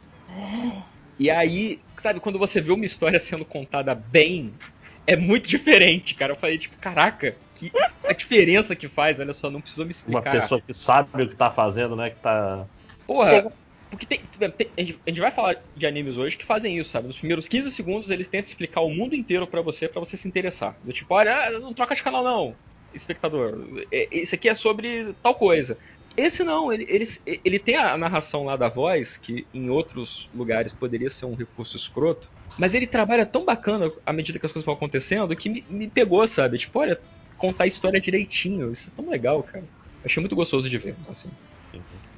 E 1.17 1.29
aí, 1.29 1.81
sabe, 1.99 2.19
quando 2.19 2.39
você 2.39 2.59
vê 2.59 2.71
uma 2.71 2.85
história 2.85 3.19
sendo 3.19 3.45
contada 3.45 3.93
bem, 3.93 4.57
é 5.05 5.15
muito 5.15 5.47
diferente, 5.47 6.15
cara. 6.15 6.33
Eu 6.33 6.37
falei, 6.37 6.57
tipo, 6.57 6.75
caraca, 6.79 7.37
que 7.69 8.07
a 8.07 8.13
diferença 8.13 8.75
que 8.75 8.87
faz, 8.87 9.19
olha 9.19 9.33
só, 9.33 9.49
não 9.49 9.61
precisou 9.61 9.85
me 9.85 9.89
Uma 9.91 10.19
explicar. 10.19 10.31
pessoa 10.31 10.61
que 10.61 10.73
sabe 10.73 11.23
o 11.23 11.29
que 11.29 11.35
tá 11.35 11.51
fazendo, 11.51 11.95
né? 11.95 12.09
Que 12.09 12.21
tá. 12.21 12.65
Porra, 13.05 13.29
Chega. 13.29 13.51
porque 13.89 14.05
tem, 14.05 14.19
tem- 14.57 14.71
a, 14.77 14.81
gente, 14.83 15.19
vai 15.19 15.31
falar 15.31 15.57
de 15.75 15.85
animes 15.85 16.17
hoje 16.17 16.37
que 16.37 16.45
fazem 16.45 16.77
isso, 16.77 16.89
sabe? 16.89 17.07
Nos 17.07 17.17
primeiros 17.17 17.47
15 17.47 17.71
segundos 17.71 18.09
eles 18.09 18.27
tentam 18.27 18.49
explicar 18.49 18.81
o 18.81 18.89
mundo 18.89 19.15
inteiro 19.15 19.45
pra 19.47 19.61
você, 19.61 19.87
pra 19.87 19.99
você 19.99 20.17
se 20.17 20.27
interessar. 20.27 20.75
Do 20.83 20.93
tipo, 20.93 21.13
olha, 21.13 21.59
não 21.59 21.73
troca 21.73 21.95
de 21.95 22.03
canal 22.03 22.23
não, 22.23 22.55
espectador. 22.93 23.57
É, 23.91 24.07
Isso 24.11 24.35
aqui 24.35 24.49
é 24.49 24.55
sobre 24.55 25.13
tal 25.21 25.35
coisa. 25.35 25.77
Esse 26.15 26.43
não, 26.43 26.71
ele, 26.71 26.85
ele, 26.87 27.05
ele 27.43 27.59
tem 27.59 27.75
a 27.75 27.97
narração 27.97 28.45
lá 28.45 28.55
da 28.55 28.69
voz, 28.69 29.17
que 29.17 29.47
em 29.53 29.69
outros 29.69 30.29
lugares 30.33 30.71
poderia 30.71 31.09
ser 31.09 31.25
um 31.25 31.33
recurso 31.35 31.75
escroto, 31.75 32.29
mas 32.55 32.75
ele 32.75 32.85
trabalha 32.85 33.25
tão 33.25 33.43
bacana 33.43 33.91
à 34.05 34.13
medida 34.13 34.37
que 34.37 34.45
as 34.45 34.51
coisas 34.51 34.65
vão 34.65 34.75
acontecendo 34.75 35.35
que 35.35 35.49
me, 35.49 35.65
me 35.67 35.87
pegou, 35.89 36.27
sabe? 36.27 36.59
Tipo, 36.59 36.79
olha, 36.79 36.99
contar 37.43 37.65
a 37.65 37.67
história 37.67 37.99
direitinho, 37.99 38.71
isso 38.71 38.89
é 38.89 38.95
tão 38.95 39.11
legal, 39.11 39.43
cara. 39.43 39.65
Achei 40.05 40.21
muito 40.21 40.33
gostoso 40.33 40.69
de 40.69 40.77
ver, 40.77 40.95
assim. 41.09 41.29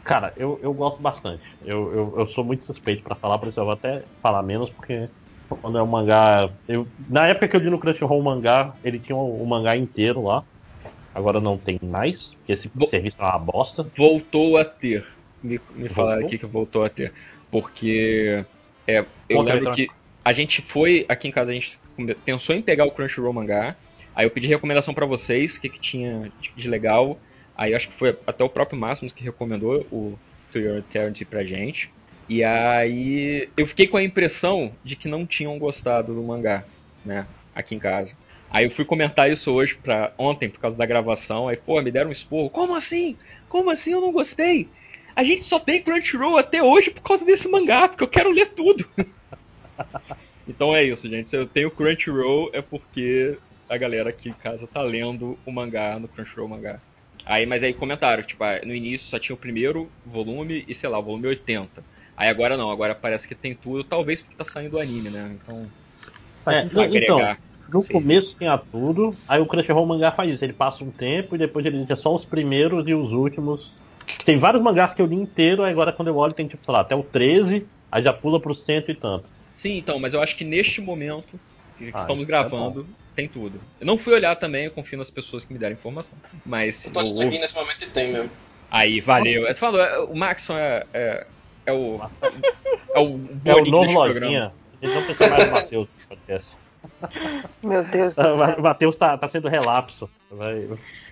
Cara, 0.03 0.31
eu, 0.37 0.59
eu 0.61 0.71
gosto 0.71 1.01
bastante. 1.01 1.41
Eu, 1.65 1.91
eu, 1.91 2.13
eu 2.19 2.27
sou 2.27 2.43
muito 2.43 2.63
suspeito 2.63 3.01
pra 3.01 3.15
falar, 3.15 3.39
por 3.39 3.47
isso 3.47 3.59
eu 3.59 3.63
vou 3.63 3.73
até 3.73 4.03
falar 4.21 4.43
menos, 4.43 4.69
porque 4.69 5.09
quando 5.49 5.79
é 5.79 5.81
um 5.81 5.87
mangá. 5.87 6.47
Eu, 6.67 6.87
na 7.09 7.25
época 7.25 7.47
que 7.47 7.55
eu 7.55 7.59
li 7.59 7.71
no 7.71 7.79
Crunchyroll 7.79 8.19
o 8.19 8.23
mangá, 8.23 8.75
ele 8.83 8.99
tinha 8.99 9.15
o, 9.15 9.41
o 9.41 9.47
mangá 9.47 9.75
inteiro 9.75 10.23
lá. 10.23 10.43
Agora 11.13 11.39
não 11.39 11.57
tem 11.57 11.79
mais, 11.81 12.35
porque 12.35 12.51
esse 12.51 12.69
serviço 12.87 13.19
é 13.19 13.25
uma 13.25 13.39
bosta. 13.39 13.89
Voltou 13.97 14.57
a 14.57 14.65
ter. 14.65 15.07
Me, 15.41 15.59
me 15.73 15.89
falaram 15.89 16.27
aqui 16.27 16.37
que 16.37 16.45
voltou 16.45 16.85
a 16.85 16.89
ter. 16.89 17.11
Porque 17.49 18.45
é, 18.85 18.99
eu 19.27 19.37
Contra 19.37 19.55
lembro 19.55 19.71
que 19.73 19.89
a 20.23 20.33
gente 20.33 20.61
foi 20.61 21.03
aqui 21.09 21.27
em 21.27 21.31
casa, 21.31 21.49
a 21.49 21.53
gente 21.55 21.79
pensou 22.23 22.55
em 22.55 22.61
pegar 22.61 22.85
o 22.85 22.91
Crunchyroll 22.91 23.33
mangá. 23.33 23.75
Aí 24.15 24.25
eu 24.25 24.31
pedi 24.31 24.47
recomendação 24.47 24.93
pra 24.93 25.05
vocês, 25.05 25.55
o 25.55 25.61
que, 25.61 25.69
que 25.69 25.79
tinha 25.79 26.31
de- 26.55 26.69
legal. 26.69 27.19
Aí 27.55 27.73
acho 27.73 27.87
que 27.89 27.93
foi 27.93 28.17
até 28.25 28.43
o 28.43 28.49
próprio 28.49 28.79
Máximos 28.79 29.13
que 29.13 29.23
recomendou 29.23 29.85
o 29.91 30.17
To 30.51 30.59
Your 30.59 30.77
Eternity 30.77 31.25
pra 31.25 31.43
gente. 31.43 31.89
E 32.27 32.43
aí 32.43 33.49
eu 33.55 33.67
fiquei 33.67 33.87
com 33.87 33.97
a 33.97 34.03
impressão 34.03 34.71
de 34.83 34.95
que 34.95 35.07
não 35.07 35.25
tinham 35.25 35.57
gostado 35.59 36.13
do 36.13 36.23
mangá, 36.23 36.63
né? 37.03 37.27
Aqui 37.53 37.75
em 37.75 37.79
casa. 37.79 38.15
Aí 38.49 38.65
eu 38.65 38.71
fui 38.71 38.85
comentar 38.85 39.29
isso 39.29 39.51
hoje 39.51 39.75
pra 39.75 40.13
ontem 40.17 40.49
por 40.49 40.59
causa 40.59 40.77
da 40.77 40.85
gravação. 40.85 41.47
Aí, 41.47 41.57
pô, 41.57 41.81
me 41.81 41.91
deram 41.91 42.09
um 42.09 42.13
esporro. 42.13 42.49
Como 42.49 42.75
assim? 42.75 43.17
Como 43.49 43.69
assim 43.69 43.91
eu 43.91 44.01
não 44.01 44.11
gostei? 44.11 44.69
A 45.15 45.23
gente 45.23 45.43
só 45.43 45.59
tem 45.59 45.81
Crunchyroll 45.81 46.37
até 46.37 46.61
hoje 46.63 46.89
por 46.91 47.01
causa 47.01 47.25
desse 47.25 47.47
mangá, 47.47 47.87
porque 47.87 48.03
eu 48.03 48.07
quero 48.07 48.31
ler 48.31 48.47
tudo. 48.47 48.85
então 50.47 50.75
é 50.75 50.83
isso, 50.83 51.09
gente. 51.09 51.29
Se 51.29 51.37
eu 51.37 51.45
tenho 51.45 51.71
Crunchyroll 51.71 52.49
é 52.53 52.61
porque 52.61 53.37
a 53.69 53.77
galera 53.77 54.09
aqui 54.09 54.29
em 54.29 54.33
casa 54.33 54.67
tá 54.67 54.81
lendo 54.81 55.37
o 55.45 55.51
mangá 55.51 55.99
no 55.99 56.07
Crunchyroll 56.07 56.49
mangá. 56.49 56.79
Aí, 57.25 57.45
mas 57.45 57.63
aí 57.63 57.73
comentaram, 57.73 58.21
tipo, 58.21 58.43
ah, 58.43 58.61
no 58.63 58.73
início 58.73 59.07
só 59.07 59.17
tinha 59.17 59.35
o 59.35 59.39
primeiro 59.39 59.89
volume 60.05 60.63
e, 60.67 60.75
sei 60.75 60.87
lá, 60.87 60.99
o 60.99 61.03
volume 61.03 61.27
80. 61.27 61.83
Aí 62.15 62.29
agora 62.29 62.55
não, 62.55 62.69
agora 62.69 62.93
parece 62.93 63.27
que 63.27 63.33
tem 63.33 63.55
tudo, 63.55 63.83
talvez 63.83 64.21
porque 64.21 64.35
tá 64.35 64.45
saindo 64.45 64.75
o 64.75 64.79
anime, 64.79 65.09
né? 65.09 65.31
Então. 65.33 65.67
É, 66.47 66.63
pra 66.65 66.85
então, 66.85 67.17
agregar. 67.17 67.39
no 67.67 67.81
Sim. 67.81 67.93
começo 67.93 68.37
tinha 68.37 68.57
tudo, 68.57 69.15
aí 69.27 69.41
o 69.41 69.47
Crunchyroll 69.47 69.85
mangá 69.87 70.11
faz 70.11 70.29
isso, 70.29 70.45
ele 70.45 70.53
passa 70.53 70.83
um 70.83 70.91
tempo 70.91 71.35
e 71.35 71.39
depois 71.39 71.65
ele 71.65 71.79
deixa 71.79 71.95
só 71.95 72.13
os 72.13 72.23
primeiros 72.23 72.87
e 72.87 72.93
os 72.93 73.11
últimos. 73.11 73.73
Tem 74.23 74.37
vários 74.37 74.61
mangás 74.61 74.93
que 74.93 75.01
eu 75.01 75.07
li 75.07 75.15
inteiro, 75.15 75.63
aí 75.63 75.71
agora 75.71 75.91
quando 75.91 76.09
eu 76.09 76.15
olho 76.15 76.33
tem 76.33 76.47
tipo, 76.47 76.63
sei 76.63 76.73
lá, 76.73 76.81
até 76.81 76.95
o 76.95 77.01
13, 77.01 77.65
aí 77.91 78.03
já 78.03 78.13
pula 78.13 78.39
pro 78.39 78.53
cento 78.53 78.91
e 78.91 78.95
tanto. 78.95 79.27
Sim, 79.57 79.77
então, 79.77 79.97
mas 79.99 80.13
eu 80.13 80.21
acho 80.21 80.35
que 80.35 80.43
neste 80.43 80.79
momento 80.79 81.39
que 81.77 81.91
Ah, 81.93 81.99
estamos 81.99 82.23
é 82.23 82.27
gravando, 82.27 82.87
tem 83.15 83.27
tudo. 83.27 83.59
Eu 83.79 83.85
não 83.87 83.97
fui 83.97 84.13
olhar 84.13 84.35
também, 84.35 84.65
eu 84.65 84.71
confio 84.71 84.97
nas 84.97 85.09
pessoas 85.11 85.43
que 85.43 85.53
me 85.53 85.59
deram 85.59 85.73
informação. 85.73 86.13
Mas 86.45 86.75
se 86.77 86.87
Eu 86.89 86.93
tô 86.93 87.01
eu- 87.01 87.29
nesse 87.29 87.55
momento 87.55 87.83
e 87.83 87.87
tem 87.89 88.11
mesmo. 88.13 88.31
Aí, 88.71 88.99
valeu. 88.99 89.45
Eu 89.47 89.55
falo, 89.55 89.79
é, 89.79 89.99
o 89.99 90.15
Maxon 90.15 90.57
é, 90.57 90.85
é, 90.93 91.27
é 91.67 91.71
o. 91.73 92.01
É 92.93 92.99
o 92.99 93.19
É 93.45 93.53
o 93.53 93.65
novo 93.65 93.91
Lojinha. 93.91 94.03
programa. 94.05 94.53
A 94.81 94.85
gente 94.85 94.95
não 94.95 95.03
precisa 95.05 95.29
mais 95.29 95.45
do 95.45 95.51
Matheus 95.51 95.87
no 95.87 96.07
podcast. 96.09 96.51
Meu 97.63 97.83
Deus 97.83 98.15
do 98.15 98.21
Ah, 98.21 98.47
céu. 98.47 98.59
O 98.59 98.61
Matheus 98.61 98.97
tá, 98.97 99.17
tá 99.17 99.27
sendo 99.27 99.47
relapso. 99.47 100.09
Vai- 100.31 100.67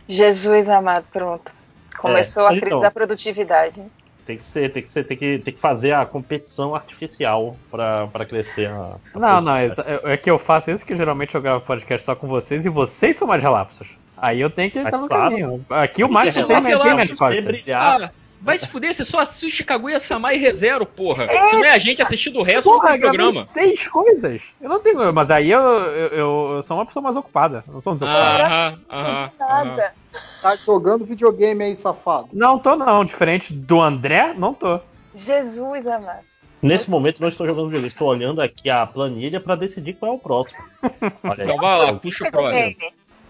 Jesus 0.07 0.67
amado, 0.69 1.05
pronto. 1.11 1.51
Começou 1.97 2.43
É, 2.43 2.47
a 2.47 2.49
crise 2.49 2.65
então- 2.65 2.81
da 2.81 2.91
produtividade. 2.91 3.81
Tem 4.25 4.37
que 4.37 4.45
ser, 4.45 4.69
tem 4.71 4.81
que 4.81 4.87
ser, 4.89 5.03
tem 5.03 5.17
que, 5.17 5.39
tem 5.39 5.53
que 5.53 5.59
fazer 5.59 5.91
a 5.91 6.05
competição 6.05 6.73
artificial 6.73 7.57
pra, 7.69 8.07
pra 8.07 8.25
crescer 8.25 8.69
a. 8.69 8.95
a 9.13 9.19
Não, 9.19 9.41
não, 9.41 9.55
é, 9.55 9.67
produtividade. 9.67 10.13
é 10.13 10.17
que 10.17 10.31
eu 10.31 10.39
faço 10.39 10.71
isso 10.71 10.85
que 10.85 10.95
geralmente 10.95 11.35
eu 11.35 11.41
gravo 11.41 11.61
podcast 11.65 12.05
só 12.05 12.15
com 12.15 12.27
vocês 12.27 12.65
e 12.65 12.69
vocês 12.69 13.17
são 13.17 13.27
mais 13.27 13.41
relapsos. 13.41 13.87
Aí 14.17 14.39
eu 14.39 14.49
tenho 14.49 14.71
que 14.71 14.79
estar 14.79 14.97
no 14.97 15.07
claro. 15.07 15.29
caminho. 15.31 15.65
Aqui 15.69 16.03
o 16.03 16.07
é 16.07 16.09
tem, 16.45 16.93
minhas 16.93 17.09
costas. 17.19 17.35
sempre- 17.57 17.73
Ah, 17.73 18.11
vai 18.43 18.57
se 18.59 18.67
fuder, 18.67 18.93
você 18.93 19.03
só 19.05 19.19
assiste 19.19 19.63
Kaguya-sama 19.63 20.33
e 20.33 20.37
ReZero, 20.37 20.85
porra. 20.85 21.27
Se 21.27 21.55
não 21.55 21.65
é 21.65 21.71
a 21.71 21.77
gente 21.77 22.01
assistindo 22.01 22.39
o 22.39 22.43
resto 22.43 22.69
Porra, 22.69 22.93
do 22.95 22.99
programa. 22.99 23.45
seis 23.47 23.87
coisas. 23.87 24.41
Eu 24.61 24.69
não 24.69 24.79
tenho. 24.79 25.11
Mas 25.13 25.31
aí 25.31 25.49
eu, 25.49 25.59
eu, 25.61 26.07
eu- 26.09 26.51
eu 26.57 26.63
sou 26.63 26.77
uma 26.77 26.85
pessoa 26.85 27.01
mais 27.01 27.15
ocupada. 27.15 27.63
Eu 27.67 27.73
não 27.73 27.81
sou 27.81 27.93
um 27.93 27.95
desocupado. 27.95 28.43
Aham, 28.43 28.79
aham, 28.91 29.31
aham. 29.39 29.65
Nada. 29.65 29.93
Tá 30.41 30.55
jogando 30.57 31.05
videogame 31.05 31.63
aí, 31.63 31.75
safado. 31.75 32.27
Não 32.33 32.59
tô, 32.59 32.75
não. 32.75 33.03
Diferente 33.05 33.53
do 33.53 33.81
André, 33.81 34.33
não 34.37 34.53
tô. 34.53 34.79
Jesus 35.15 35.87
amado. 35.87 36.23
Nesse 36.61 36.89
momento 36.89 37.19
não 37.21 37.27
estou 37.27 37.45
jogando 37.45 37.65
videogame, 37.65 37.87
estou 37.89 38.07
olhando 38.07 38.41
aqui 38.41 38.69
a 38.69 38.85
planilha 38.85 39.39
pra 39.39 39.55
decidir 39.55 39.93
qual 39.95 40.13
é 40.13 40.15
o 40.15 40.19
próximo. 40.19 40.57
Olha 41.23 41.43
aí. 41.43 41.43
Então 41.43 41.57
vai 41.57 41.77
lá, 41.79 41.93
puxa 41.93 42.27
o 42.27 42.31
próximo. 42.31 42.75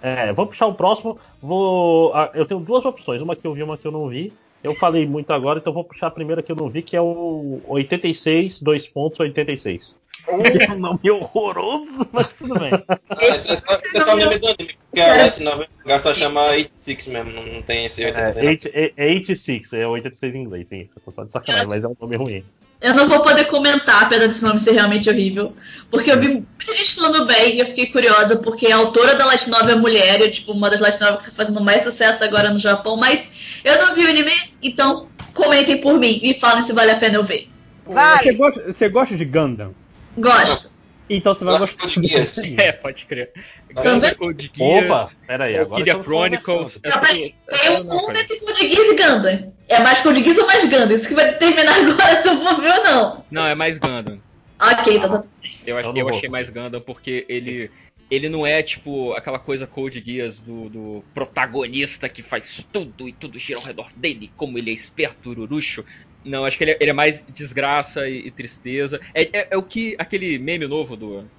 É, 0.02 0.34
vou 0.34 0.46
puxar 0.46 0.68
o 0.68 0.74
próximo. 0.74 1.18
Vou. 1.42 2.14
ah, 2.14 2.30
Eu 2.34 2.46
tenho 2.46 2.60
duas 2.60 2.86
opções, 2.86 3.22
uma 3.22 3.36
que 3.36 3.48
eu 3.48 3.54
vi, 3.54 3.64
uma 3.64 3.78
que 3.78 3.88
eu 3.88 3.92
não 3.92 4.08
vi. 4.08 4.34
Eu 4.64 4.74
falei 4.74 5.06
muito 5.06 5.32
agora, 5.34 5.60
então 5.60 5.74
vou 5.74 5.84
puxar 5.84 6.08
a 6.08 6.12
primeira 6.12 6.42
que 6.42 6.52
eu 6.52 6.56
não 6.56 6.70
vi, 6.70 6.82
que 6.82 6.96
é 6.96 7.02
o 7.02 7.60
86, 7.68 8.62
2 8.62 8.88
pontos, 8.88 9.20
86. 9.20 9.96
Que 10.24 10.64
é 10.64 10.72
um 10.72 10.80
nome 10.80 11.12
horroroso, 11.12 12.08
mas 12.14 12.30
tudo 12.30 12.58
bem. 12.58 12.72
Ah, 13.10 13.36
esse 13.36 13.52
é 13.52 13.56
só, 13.58 13.80
esse 13.84 13.98
é 13.98 14.02
só 14.02 14.16
nome 14.16 14.38
do 14.38 14.48
anime, 14.48 14.78
porque 14.90 15.02
a 15.02 15.18
Light 15.18 15.44
Novel 15.44 15.68
só 16.00 16.14
chama 16.14 16.44
86 16.52 17.08
mesmo, 17.08 17.32
não, 17.32 17.46
não 17.46 17.62
tem 17.62 17.86
esse 17.86 18.06
86. 18.06 18.38
É, 18.38 18.42
não. 18.42 18.50
8, 18.50 18.70
é, 18.74 18.94
é 18.96 19.06
86, 19.16 19.74
é 19.74 19.88
86 19.88 20.36
em 20.36 20.42
inglês, 20.42 20.70
sim. 20.70 20.90
Eu 20.96 21.02
tô 21.04 21.12
só 21.12 21.26
de 21.26 21.34
sacanagem, 21.34 21.68
mas 21.68 21.84
é 21.84 21.88
um 21.88 21.98
nome 22.00 22.16
ruim. 22.16 22.46
Eu 22.84 22.94
não 22.94 23.08
vou 23.08 23.22
poder 23.22 23.46
comentar, 23.46 24.04
apesar 24.04 24.28
desse 24.28 24.44
nome 24.44 24.60
ser 24.60 24.74
realmente 24.74 25.10
horrível. 25.10 25.56
Porque 25.90 26.12
eu 26.12 26.20
vi 26.20 26.28
muita 26.28 26.76
gente 26.76 26.96
falando 26.96 27.26
bem 27.26 27.56
e 27.56 27.60
eu 27.62 27.66
fiquei 27.66 27.86
curiosa, 27.86 28.36
porque 28.36 28.70
a 28.70 28.76
autora 28.76 29.16
da 29.16 29.26
Light 29.26 29.50
Novel 29.50 29.78
é 29.78 29.80
mulher, 29.80 30.20
e 30.20 30.26
é 30.26 30.30
tipo 30.30 30.52
uma 30.52 30.70
das 30.70 30.82
Light 30.82 31.00
Novel 31.00 31.18
que 31.18 31.26
tá 31.28 31.32
fazendo 31.32 31.62
mais 31.62 31.84
sucesso 31.84 32.26
agora 32.26 32.52
no 32.52 32.60
Japão, 32.60 32.98
mas 32.98 33.32
eu 33.64 33.78
não 33.86 33.96
vi 33.96 34.06
o 34.06 34.10
anime, 34.10 34.34
então 34.62 35.08
comentem 35.34 35.80
por 35.80 35.98
mim 35.98 36.20
e 36.22 36.34
falem 36.34 36.62
se 36.62 36.74
vale 36.74 36.92
a 36.92 36.98
pena 36.98 37.16
eu 37.16 37.24
ver. 37.24 37.50
Você 37.86 37.94
Vale. 37.94 38.34
gosta, 38.34 38.74
você 38.74 38.90
gosta 38.90 39.16
de 39.16 39.24
Gundam? 39.24 39.74
Gosto. 40.18 40.73
Então 41.10 41.34
você 41.34 41.44
vai 41.44 41.58
Gosto 41.58 41.78
gostar 41.78 42.02
de 42.02 42.08
Gears. 42.08 42.38
É, 42.58 42.72
pode 42.72 43.06
crer. 43.06 43.32
Também? 43.74 43.94
Gundam 43.94 44.16
Code 44.16 44.52
Geass, 44.56 44.86
Opa, 44.86 45.10
peraí, 45.28 45.58
agora 45.58 45.82
estamos 45.84 46.06
Chronicles. 46.06 46.80
é 46.84 46.90
mas 46.96 47.20
é 47.20 47.34
tem 47.58 47.78
tudo 47.78 47.96
um 47.96 48.12
entre 48.12 48.40
Code 48.40 48.70
Geass 48.70 48.88
e 48.88 48.96
Gundam. 48.96 49.54
É 49.68 49.80
mais 49.80 50.02
Code 50.02 50.24
Geass 50.24 50.38
ou 50.38 50.48
mais 50.48 50.66
Gundam? 50.66 50.92
Isso 50.92 51.08
que 51.08 51.16
vai 51.16 51.32
determinar 51.32 51.76
agora 51.76 52.22
se 52.22 52.28
eu 52.28 52.40
vou 52.40 52.58
ver 52.58 52.72
ou 52.72 52.84
não. 52.84 53.26
Não, 53.30 53.46
é 53.46 53.56
mais 53.56 53.78
Gundam. 53.78 54.20
Ok, 54.62 54.96
então 54.96 55.10
tá. 55.10 55.24
Eu, 55.66 55.80
Eu 55.80 55.96
eu 55.96 56.10
achei 56.10 56.30
mais 56.30 56.50
Gundam 56.50 56.80
porque 56.80 57.26
ele, 57.28 57.70
ele 58.10 58.30
não 58.30 58.46
é 58.46 58.64
tipo 58.64 59.14
aquela 59.14 59.40
coisa 59.40 59.68
Code 59.68 60.02
Geass 60.06 60.40
do, 60.40 60.70
do 60.70 61.04
protagonista 61.14 62.08
que 62.08 62.24
faz 62.24 62.66
tudo 62.72 63.10
e 63.10 63.14
tudo 63.14 63.38
gira 63.38 63.60
ao 63.60 63.66
redor 63.66 63.90
dele, 63.96 64.32
como 64.38 64.58
ele 64.58 64.72
é 64.72 64.74
esperto, 64.74 65.32
ururucho. 65.32 65.84
Não, 66.24 66.46
acho 66.46 66.58
que 66.58 66.64
ele 66.64 66.72
é, 66.72 66.78
ele 66.80 66.90
é 66.92 66.94
mais 66.94 67.26
desgraça 67.26 68.08
e, 68.08 68.28
e 68.28 68.32
tristeza. 68.32 69.00
É, 69.14 69.24
é- 69.38 69.48
é 69.52 69.58
o 69.58 69.64
que 69.64 69.96
aquele 70.00 70.40
meme 70.40 70.68
novo 70.68 70.96
do, 70.96 71.30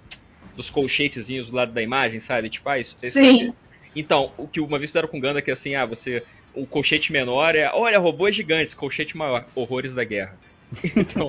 dos 0.55 0.71
colchetezinhos 0.71 1.51
do 1.51 1.57
lado 1.57 1.73
da 1.73 1.83
imagem, 1.83 2.21
sabe? 2.21 2.51
Tipo, 2.51 2.69
ah, 2.69 2.79
isso, 2.79 2.95
esse- 3.03 3.11
Sim. 3.13 3.49
Então, 3.95 4.35
o 4.39 4.49
que 4.49 4.61
uma 4.61 4.79
vez 4.79 4.91
fizeram 4.91 5.09
com 5.09 5.21
Gundam 5.21 5.39
é 5.39 5.43
que 5.43 5.51
assim, 5.51 5.75
ah, 5.75 5.87
você. 5.87 6.25
O 6.53 6.67
colchete 6.67 7.13
menor 7.13 7.55
é. 7.57 7.71
Olha, 7.73 7.99
robôs 7.99 8.35
gigantes, 8.35 8.75
colchete 8.75 9.17
maior, 9.17 9.49
horrores 9.55 9.95
da 9.95 10.05
guerra. 10.05 10.39
Então. 10.97 11.29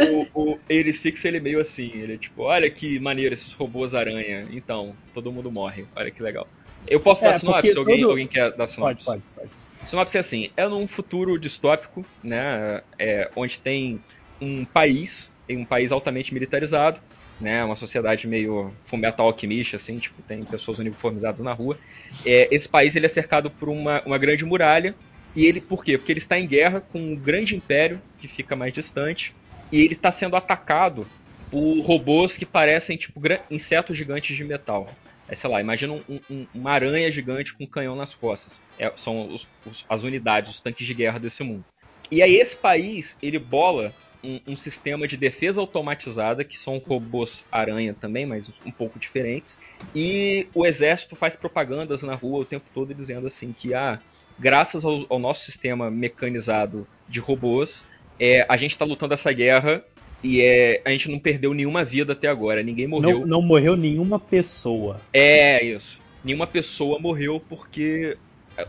o, 0.00 0.26
o 0.34 0.60
86 0.70 1.24
ele 1.24 1.36
é 1.38 1.40
meio 1.40 1.60
assim, 1.60 1.90
ele 1.94 2.14
é 2.14 2.18
tipo, 2.18 2.42
olha 2.42 2.70
que 2.70 2.98
maneiro 3.00 3.34
esses 3.34 3.52
robôs 3.52 3.94
aranha. 3.94 4.46
Então, 4.50 4.96
todo 5.12 5.32
mundo 5.32 5.50
morre. 5.50 5.86
Olha 5.96 6.10
que 6.10 6.22
legal. 6.22 6.48
Eu 6.86 7.00
posso 7.00 7.24
É, 7.24 7.30
dar 7.30 7.38
sinopse? 7.38 7.76
Alguém, 7.76 8.00
todo- 8.00 8.10
alguém 8.12 8.26
quer 8.28 8.50
dar 8.50 8.56
Pode, 8.56 8.70
sinopse? 8.74 9.04
pode, 9.04 9.22
pode. 9.34 9.50
Sinopse 9.88 10.18
é 10.18 10.20
assim, 10.20 10.50
é 10.54 10.68
num 10.68 10.86
futuro 10.86 11.38
distópico, 11.38 12.04
né, 12.22 12.82
é, 12.98 13.30
onde 13.34 13.58
tem 13.58 13.98
um 14.38 14.62
país, 14.62 15.30
um 15.48 15.64
país 15.64 15.90
altamente 15.90 16.34
militarizado, 16.34 17.00
né, 17.40 17.64
uma 17.64 17.74
sociedade 17.74 18.26
meio 18.26 18.70
fullmetal 18.84 19.28
alquimista, 19.28 19.76
assim, 19.76 19.98
tipo, 19.98 20.20
tem 20.22 20.44
pessoas 20.44 20.78
uniformizadas 20.78 21.40
na 21.40 21.54
rua. 21.54 21.78
É, 22.26 22.54
esse 22.54 22.68
país 22.68 22.94
ele 22.96 23.06
é 23.06 23.08
cercado 23.08 23.50
por 23.50 23.70
uma, 23.70 24.02
uma 24.04 24.18
grande 24.18 24.44
muralha, 24.44 24.94
e 25.34 25.46
ele, 25.46 25.60
por 25.60 25.82
quê? 25.82 25.96
Porque 25.96 26.12
ele 26.12 26.18
está 26.18 26.38
em 26.38 26.46
guerra 26.46 26.82
com 26.82 26.98
um 26.98 27.16
grande 27.16 27.56
império 27.56 28.02
que 28.18 28.28
fica 28.28 28.54
mais 28.54 28.74
distante, 28.74 29.34
e 29.72 29.80
ele 29.80 29.94
está 29.94 30.12
sendo 30.12 30.36
atacado 30.36 31.06
por 31.50 31.80
robôs 31.80 32.36
que 32.36 32.44
parecem 32.44 32.98
tipo 32.98 33.22
insetos 33.50 33.96
gigantes 33.96 34.36
de 34.36 34.44
metal. 34.44 34.94
É, 35.30 35.34
sei 35.34 35.50
lá, 35.50 35.60
imagina 35.60 35.92
um- 35.92 36.04
um- 36.28 36.48
uma 36.54 36.70
aranha 36.72 37.10
gigante 37.12 37.56
com 37.56 37.64
um 37.64 37.70
canhão 37.70 37.94
nas 37.94 38.14
costas. 38.14 38.60
É, 38.78 38.92
são 38.96 39.28
os- 39.28 39.46
os- 39.64 39.84
as 39.88 40.02
unidades, 40.02 40.50
os 40.50 40.60
tanques 40.60 40.86
de 40.86 40.94
guerra 40.94 41.18
desse 41.18 41.42
mundo. 41.42 41.66
E 42.10 42.22
aí 42.22 42.36
esse 42.36 42.60
país, 42.60 43.16
ele 43.20 43.38
bola 43.38 43.94
um, 44.24 44.40
um 44.48 44.56
sistema 44.56 45.06
de 45.06 45.16
defesa 45.16 45.60
automatizada, 45.60 46.44
que 46.44 46.56
são 46.56 46.78
robôs 46.78 47.44
aranha 47.52 47.94
também, 47.94 48.26
mas 48.26 48.46
um 48.64 48.72
pouco 48.72 48.98
diferentes. 48.98 49.56
E 49.94 50.50
o 50.54 50.66
exército 50.66 51.14
faz 51.16 51.36
propagandas 51.36 52.02
na 52.02 52.14
rua 52.14 52.40
o 52.40 52.44
tempo 52.46 52.68
todo 52.72 52.94
dizendo 52.94 53.26
assim 53.26 53.52
que, 53.52 53.74
ah, 53.74 54.02
graças 54.38 54.84
ao, 54.84 55.06
ao 55.10 55.18
nosso 55.18 55.44
sistema 55.44 55.90
mecanizado 55.90 56.88
de 57.06 57.20
robôs, 57.20 57.84
é, 58.18 58.46
a 58.50 58.56
gente 58.56 58.72
está 58.72 58.84
lutando 58.84 59.14
essa 59.14 59.32
guerra 59.32 59.84
e 60.22 60.40
é, 60.40 60.80
a 60.84 60.90
gente 60.90 61.10
não 61.10 61.18
perdeu 61.18 61.54
nenhuma 61.54 61.84
vida 61.84 62.12
até 62.12 62.28
agora, 62.28 62.62
ninguém 62.62 62.86
morreu. 62.86 63.20
Não, 63.20 63.26
não 63.26 63.42
morreu 63.42 63.76
nenhuma 63.76 64.18
pessoa. 64.18 65.00
É 65.12 65.64
isso. 65.64 66.00
Nenhuma 66.24 66.46
pessoa 66.46 66.98
morreu 66.98 67.40
porque 67.48 68.16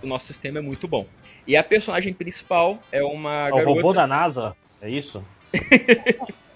o 0.04 0.08
nosso 0.08 0.28
sistema 0.28 0.60
é 0.60 0.62
muito 0.62 0.88
bom. 0.88 1.06
E 1.48 1.56
a 1.58 1.64
personagem 1.64 2.14
principal 2.14 2.78
é 2.92 3.02
uma 3.04 3.48
É 3.48 3.52
o 3.52 3.56
garota. 3.58 3.70
robô 3.70 3.94
da 3.94 4.06
NASA, 4.06 4.56
é 4.82 4.90
isso? 4.90 5.24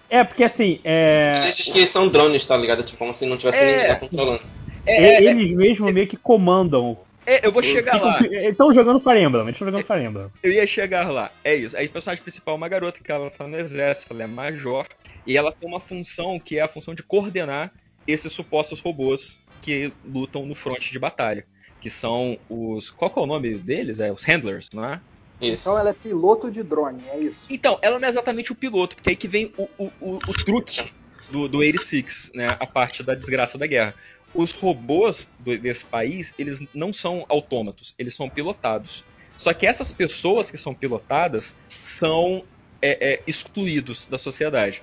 É, 0.09 0.23
porque 0.23 0.43
assim, 0.43 0.79
é. 0.83 1.39
Eles 1.41 1.57
dizem 1.57 1.73
que 1.73 1.87
são 1.87 2.07
drones, 2.07 2.45
tá 2.45 2.55
ligado? 2.55 2.83
Tipo, 2.83 2.99
como 2.99 3.11
se 3.11 3.25
não 3.25 3.35
tivesse 3.35 3.63
É. 3.63 3.81
ninguém 3.81 3.95
controlando. 3.99 4.41
É, 4.85 5.15
é, 5.15 5.23
eles 5.23 5.53
mesmo 5.53 5.91
meio 5.91 6.05
que 6.05 6.15
comandam. 6.15 6.95
É, 7.25 7.45
eu 7.45 7.51
vou 7.51 7.63
chegar 7.63 8.01
lá. 8.01 8.19
Eles 8.23 8.51
estão 8.51 8.71
jogando 8.71 8.99
Fire 8.99 9.19
Emblem, 9.21 9.43
eles 9.43 9.55
estão 9.55 9.67
jogando 9.67 9.85
Fire 9.85 10.03
Emblem. 10.03 10.27
Eu 10.41 10.51
ia 10.51 10.67
chegar 10.67 11.09
lá. 11.09 11.31
É 11.43 11.55
isso. 11.55 11.77
Aí 11.77 11.85
a 11.85 11.89
personagem 11.89 12.23
principal 12.23 12.55
é 12.55 12.57
uma 12.57 12.69
garota 12.69 12.99
que 13.03 13.11
ela 13.11 13.29
tá 13.29 13.47
no 13.47 13.57
exército, 13.57 14.13
ela 14.13 14.23
é 14.23 14.27
major. 14.27 14.87
E 15.25 15.37
ela 15.37 15.51
tem 15.51 15.67
uma 15.67 15.79
função 15.79 16.39
que 16.39 16.57
é 16.57 16.61
a 16.61 16.67
função 16.67 16.93
de 16.93 17.03
coordenar 17.03 17.71
esses 18.05 18.31
supostos 18.31 18.79
robôs 18.79 19.39
que 19.61 19.91
lutam 20.03 20.45
no 20.45 20.55
fronte 20.55 20.91
de 20.91 20.99
batalha. 20.99 21.45
Que 21.79 21.89
são 21.89 22.37
os. 22.49 22.89
Qual 22.89 23.11
que 23.11 23.19
é 23.19 23.21
o 23.21 23.27
nome 23.27 23.57
deles? 23.57 23.99
É 23.99 24.11
os 24.11 24.23
handlers, 24.23 24.69
não 24.73 24.85
é? 24.85 25.01
Isso. 25.41 25.63
Então 25.63 25.77
ela 25.77 25.89
é 25.89 25.93
piloto 25.93 26.49
de 26.49 26.63
drone, 26.63 27.03
é 27.09 27.19
isso. 27.19 27.45
Então, 27.49 27.77
ela 27.81 27.99
não 27.99 28.07
é 28.07 28.09
exatamente 28.09 28.51
o 28.51 28.55
piloto, 28.55 28.95
porque 28.95 29.09
aí 29.09 29.15
que 29.15 29.27
vem 29.27 29.53
o, 29.57 29.67
o, 29.77 29.91
o, 29.99 30.15
o 30.15 30.33
truque 30.33 30.91
do, 31.29 31.47
do 31.47 31.57
86, 31.57 32.31
né? 32.33 32.55
A 32.59 32.65
parte 32.65 33.03
da 33.03 33.15
desgraça 33.15 33.57
da 33.57 33.67
guerra. 33.67 33.93
Os 34.33 34.51
robôs 34.51 35.27
do- 35.39 35.57
desse 35.57 35.85
país, 35.85 36.33
eles 36.37 36.59
não 36.73 36.91
são 36.91 37.25
autômatos, 37.29 37.93
eles 37.99 38.15
são 38.15 38.29
pilotados. 38.29 39.03
Só 39.37 39.53
que 39.53 39.65
essas 39.67 39.91
pessoas 39.91 40.49
que 40.49 40.57
são 40.57 40.73
pilotadas 40.73 41.53
são 41.83 42.43
é, 42.81 43.13
é, 43.13 43.23
excluídos 43.25 44.07
da 44.07 44.17
sociedade. 44.17 44.81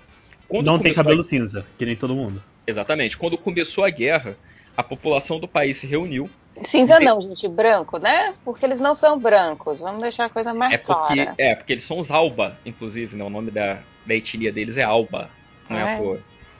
Quando 0.48 0.64
não 0.66 0.74
tem 0.78 0.84
começou 0.84 1.00
a- 1.02 1.04
cabelo 1.04 1.22
cinza, 1.24 1.66
que 1.76 1.84
nem 1.84 1.94
todo 1.96 2.14
mundo. 2.14 2.42
Exatamente. 2.66 3.16
Quando 3.16 3.36
começou 3.36 3.84
a 3.84 3.90
guerra, 3.90 4.36
a 4.76 4.82
população 4.82 5.38
do 5.38 5.46
país 5.46 5.76
se 5.78 5.86
reuniu. 5.86 6.30
Cinza 6.64 6.98
não, 6.98 7.20
gente, 7.20 7.46
branco, 7.48 7.98
né? 7.98 8.34
Porque 8.44 8.64
eles 8.64 8.80
não 8.80 8.94
são 8.94 9.18
brancos. 9.18 9.80
Vamos 9.80 10.02
deixar 10.02 10.26
a 10.26 10.28
coisa 10.30 10.52
mais 10.54 10.72
É 10.74 10.78
porque, 10.78 11.14
clara. 11.14 11.34
é 11.38 11.54
porque 11.54 11.72
eles 11.74 11.84
são 11.84 11.98
os 11.98 12.10
Alba, 12.10 12.58
inclusive, 12.64 13.16
né? 13.16 13.24
O 13.24 13.30
nome 13.30 13.50
da, 13.50 13.82
da 14.06 14.14
etnia 14.14 14.52
deles 14.52 14.76
é 14.76 14.82
Alba, 14.82 15.30
não 15.68 15.76
é, 15.76 15.82
Ah, 15.82 15.86
à 15.86 15.90
é? 15.90 15.96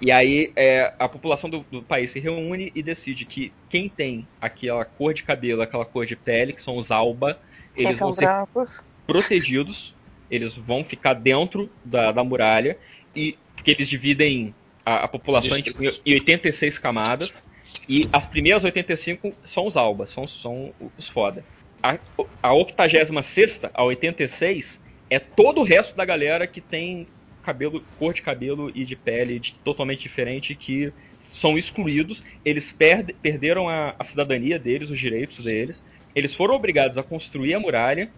E 0.01 0.11
aí 0.11 0.51
é, 0.57 0.95
a 0.99 1.09
população 1.09 1.51
do, 1.51 1.65
do 1.71 1.83
país 1.83 2.11
se 2.11 2.19
reúne 2.19 2.73
e 2.75 2.83
decide 2.83 3.25
que 3.27 3.53
quem 3.69 3.89
tem 3.89 4.27
aquela 4.41 4.85
cor 4.85 5.13
de 5.13 5.23
cabelo, 5.23 5.61
aquela 5.61 5.85
cor 5.85 6.07
de 6.07 6.17
pele, 6.17 6.53
que 6.53 6.63
são 6.63 6.77
os 6.77 6.91
Alba, 6.91 7.39
eles 7.77 7.99
vão 7.99 8.11
ser 8.11 8.25
brancos? 8.25 8.85
protegidos, 9.07 9.95
eles 10.31 10.57
vão 10.57 10.83
ficar 10.83 11.15
dentro 11.15 11.69
da, 11.85 12.13
da 12.13 12.25
muralha, 12.25 12.79
e 13.15 13.37
porque 13.55 13.73
eles 13.73 13.89
dividem 13.89 14.55
a, 14.85 15.05
a 15.05 15.09
população 15.09 15.59
em, 15.59 15.65
em 16.07 16.15
86 16.15 16.79
camadas, 16.79 17.43
e 17.89 18.03
as 18.13 18.27
primeiras 18.27 18.65
85 18.65 19.35
são 19.45 19.67
os 19.67 19.77
albas, 19.77 20.11
são, 20.11 20.27
são 20.27 20.73
os 20.97 21.09
foda. 21.09 21.45
A, 21.83 21.99
a 22.43 22.55
86 22.55 23.63
a 23.73 23.85
86 23.85 24.81
é 25.09 25.19
todo 25.19 25.61
o 25.61 25.65
resto 25.65 25.97
da 25.97 26.05
galera 26.05 26.47
que 26.47 26.61
tem 26.61 27.07
cabelo, 27.41 27.85
cor 27.97 28.15
de 28.15 28.23
cabelo 28.23 28.71
e 28.75 28.85
de 28.85 28.97
pele 28.97 29.39
de- 29.41 29.55
totalmente 29.65 30.01
diferente 30.01 30.55
que 30.55 30.93
são 31.31 31.57
excluídos, 31.57 32.25
eles 32.45 32.73
perde- 32.73 33.13
perderam 33.15 33.69
a, 33.69 33.95
a 33.99 34.05
cidadania 34.05 34.59
deles, 34.59 34.91
os 34.91 34.99
direitos 34.99 35.45
deles, 35.45 35.83
eles 36.15 36.35
foram 36.35 36.55
obrigados 36.55 36.99
a 36.99 37.03
construir 37.03 37.55
a 37.55 37.61
muralha 37.61 38.13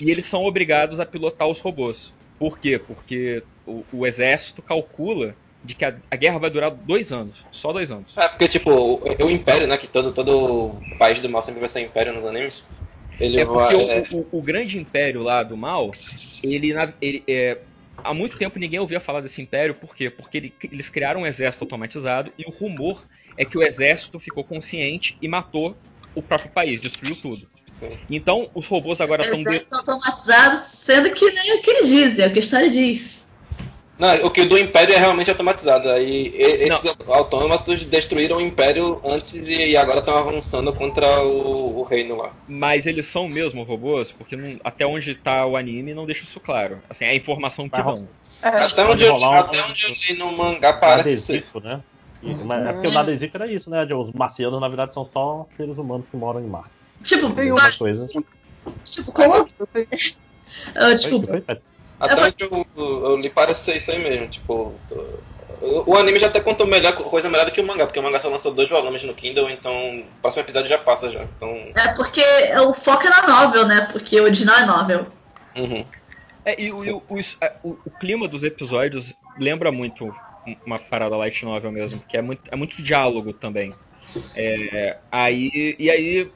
e 0.00 0.10
eles 0.10 0.26
são 0.26 0.44
obrigados 0.44 1.00
a 1.00 1.06
pilotar 1.06 1.48
os 1.48 1.60
robôs. 1.60 2.12
Por 2.38 2.58
quê? 2.58 2.78
Porque 2.78 3.42
o, 3.66 3.84
o 3.92 4.06
exército 4.06 4.62
calcula 4.62 5.36
de 5.64 5.74
que 5.74 5.84
a, 5.84 5.96
a 6.10 6.16
guerra 6.16 6.38
vai 6.38 6.50
durar 6.50 6.70
dois 6.70 7.12
anos, 7.12 7.38
só 7.52 7.72
dois 7.72 7.90
anos. 7.90 8.16
É, 8.16 8.28
porque, 8.28 8.48
tipo, 8.48 8.70
o, 8.70 9.00
o 9.24 9.30
Império, 9.30 9.66
né? 9.66 9.76
Que 9.78 9.86
todo, 9.86 10.12
todo 10.12 10.80
país 10.98 11.20
do 11.20 11.28
mal 11.28 11.42
sempre 11.42 11.60
vai 11.60 11.68
ser 11.68 11.80
Império 11.80 12.12
nos 12.12 12.26
animes. 12.26 12.64
Ele 13.20 13.40
é 13.40 13.44
vai. 13.44 13.74
porque 13.74 13.92
é, 13.92 14.04
o, 14.12 14.20
o- 14.20 14.38
o 14.38 14.42
grande 14.42 14.78
império 14.78 15.22
lá 15.22 15.42
do 15.42 15.56
mal, 15.56 15.90
ele, 16.42 16.74
ele, 17.00 17.24
é, 17.28 17.58
há 18.02 18.12
muito 18.12 18.36
tempo 18.36 18.58
ninguém 18.58 18.80
ouvia 18.80 19.00
falar 19.00 19.20
desse 19.20 19.40
império, 19.40 19.74
por 19.74 19.94
quê? 19.94 20.10
Porque 20.10 20.36
ele- 20.36 20.54
eles 20.64 20.88
criaram 20.88 21.22
um 21.22 21.26
exército 21.26 21.64
automatizado 21.64 22.32
e 22.38 22.44
o 22.46 22.50
rumor 22.50 23.04
é 23.36 23.44
que 23.44 23.56
o 23.56 23.62
exército 23.62 24.18
ficou 24.18 24.44
consciente 24.44 25.16
e 25.20 25.28
matou 25.28 25.80
o 26.14 26.22
próprio 26.22 26.50
país, 26.52 26.80
destruiu 26.80 27.16
tudo. 27.16 27.50
Então 28.08 28.50
os 28.54 28.66
robôs 28.66 29.00
agora 29.00 29.22
estão 29.22 29.42
de... 29.42 29.48
Exército 29.48 29.74
automatizado, 29.74 30.58
sendo 30.64 31.10
que 31.12 31.30
nem 31.30 31.58
o 31.58 31.62
que 31.62 31.70
eles 31.70 31.88
dizem, 31.88 32.24
é 32.24 32.28
o 32.28 32.32
que 32.32 32.38
a 32.38 32.42
história 32.42 32.70
diz. 32.70 33.21
Não, 33.98 34.26
o 34.26 34.30
que 34.30 34.44
do 34.44 34.58
Império 34.58 34.94
é 34.94 34.98
realmente 34.98 35.30
automatizado. 35.30 35.88
Aí 35.90 36.28
e- 36.34 36.64
esses 36.66 36.94
autômatos 37.08 37.84
destruíram 37.84 38.38
o 38.38 38.40
Império 38.40 39.00
antes 39.04 39.48
e 39.48 39.76
agora 39.76 39.98
estão 40.00 40.16
avançando 40.16 40.72
contra 40.72 41.22
o, 41.22 41.78
o 41.80 41.82
reino 41.82 42.16
lá. 42.16 42.32
Mas 42.48 42.86
eles 42.86 43.06
são 43.06 43.28
mesmo 43.28 43.62
robôs, 43.62 44.10
porque 44.10 44.34
não- 44.36 44.58
até 44.64 44.86
onde 44.86 45.14
tá 45.14 45.46
o 45.46 45.56
anime 45.56 45.94
não 45.94 46.06
deixa 46.06 46.24
isso 46.24 46.40
claro. 46.40 46.82
Assim, 46.88 47.04
é 47.04 47.10
a 47.10 47.14
informação 47.14 47.68
que 47.68 47.76
dão. 47.76 48.08
Até 48.42 48.84
onde, 48.84 49.04
eu, 49.04 49.14
até 49.24 49.62
onde 49.62 49.84
eu 49.84 49.90
li 50.08 50.18
no 50.18 50.32
mangá 50.32 50.72
parece 50.72 51.16
ser. 51.18 51.44
Né? 51.62 51.80
E- 52.22 52.34
mas 52.34 52.66
é 52.66 52.72
porque 52.72 52.88
o 52.88 52.92
Nadesico 52.92 53.36
era 53.36 53.46
isso, 53.46 53.68
né? 53.70 53.84
Os 53.94 54.10
marcianos, 54.12 54.60
na 54.60 54.68
verdade, 54.68 54.94
são 54.94 55.08
só 55.12 55.46
seres 55.56 55.76
humanos 55.76 56.06
que 56.10 56.16
moram 56.16 56.40
em 56.40 56.46
Marte. 56.48 56.70
Tipo, 57.04 57.28
Mesma 57.28 57.72
coisa. 57.78 58.08
Tipo, 58.84 59.12
como? 59.12 59.48
Ah, 60.74 60.88
Oi, 60.88 61.44
Até 62.02 62.22
onde 62.24 62.34
eu, 62.40 62.66
eu 62.76 63.16
li 63.16 63.30
parece 63.30 63.64
ser 63.64 63.76
isso 63.76 63.90
aí 63.90 63.98
mesmo. 63.98 64.26
Tipo, 64.28 64.80
o, 65.60 65.92
o 65.92 65.96
anime 65.96 66.18
já 66.18 66.26
até 66.26 66.40
contou 66.40 66.66
melhor, 66.66 66.94
coisa 66.94 67.28
melhor 67.30 67.46
do 67.46 67.52
que 67.52 67.60
o 67.60 67.66
mangá, 67.66 67.86
porque 67.86 68.00
o 68.00 68.02
mangá 68.02 68.18
só 68.20 68.28
lançou 68.28 68.52
dois 68.52 68.68
volumes 68.68 69.02
no 69.04 69.14
Kindle, 69.14 69.48
então 69.50 70.00
o 70.00 70.04
próximo 70.20 70.42
episódio 70.42 70.68
já 70.68 70.78
passa 70.78 71.10
já. 71.10 71.22
Então. 71.22 71.48
É 71.76 71.88
porque 71.94 72.22
o 72.66 72.74
foco 72.74 73.06
é 73.06 73.10
na 73.10 73.26
novel, 73.26 73.66
né? 73.66 73.88
Porque 73.92 74.20
o 74.20 74.24
original 74.24 74.56
é 74.58 74.66
novel. 74.66 75.06
Uhum. 75.56 75.84
É, 76.44 76.60
e 76.60 76.72
o, 76.72 76.78
o- 77.08 77.20
é, 77.40 77.52
o- 77.62 77.76
o 77.84 77.90
clima 77.90 78.26
dos 78.26 78.42
episódios 78.42 79.14
lembra 79.38 79.70
muito 79.70 80.12
uma 80.66 80.78
parada 80.78 81.16
light 81.16 81.44
novel 81.44 81.70
mesmo, 81.70 82.00
que 82.08 82.16
é 82.16 82.22
muito, 82.22 82.42
é 82.50 82.56
muito 82.56 82.82
diálogo 82.82 83.32
também. 83.32 83.72
É, 84.34 84.98
aí, 85.10 85.76
e 85.78 85.88
aí, 85.90 86.32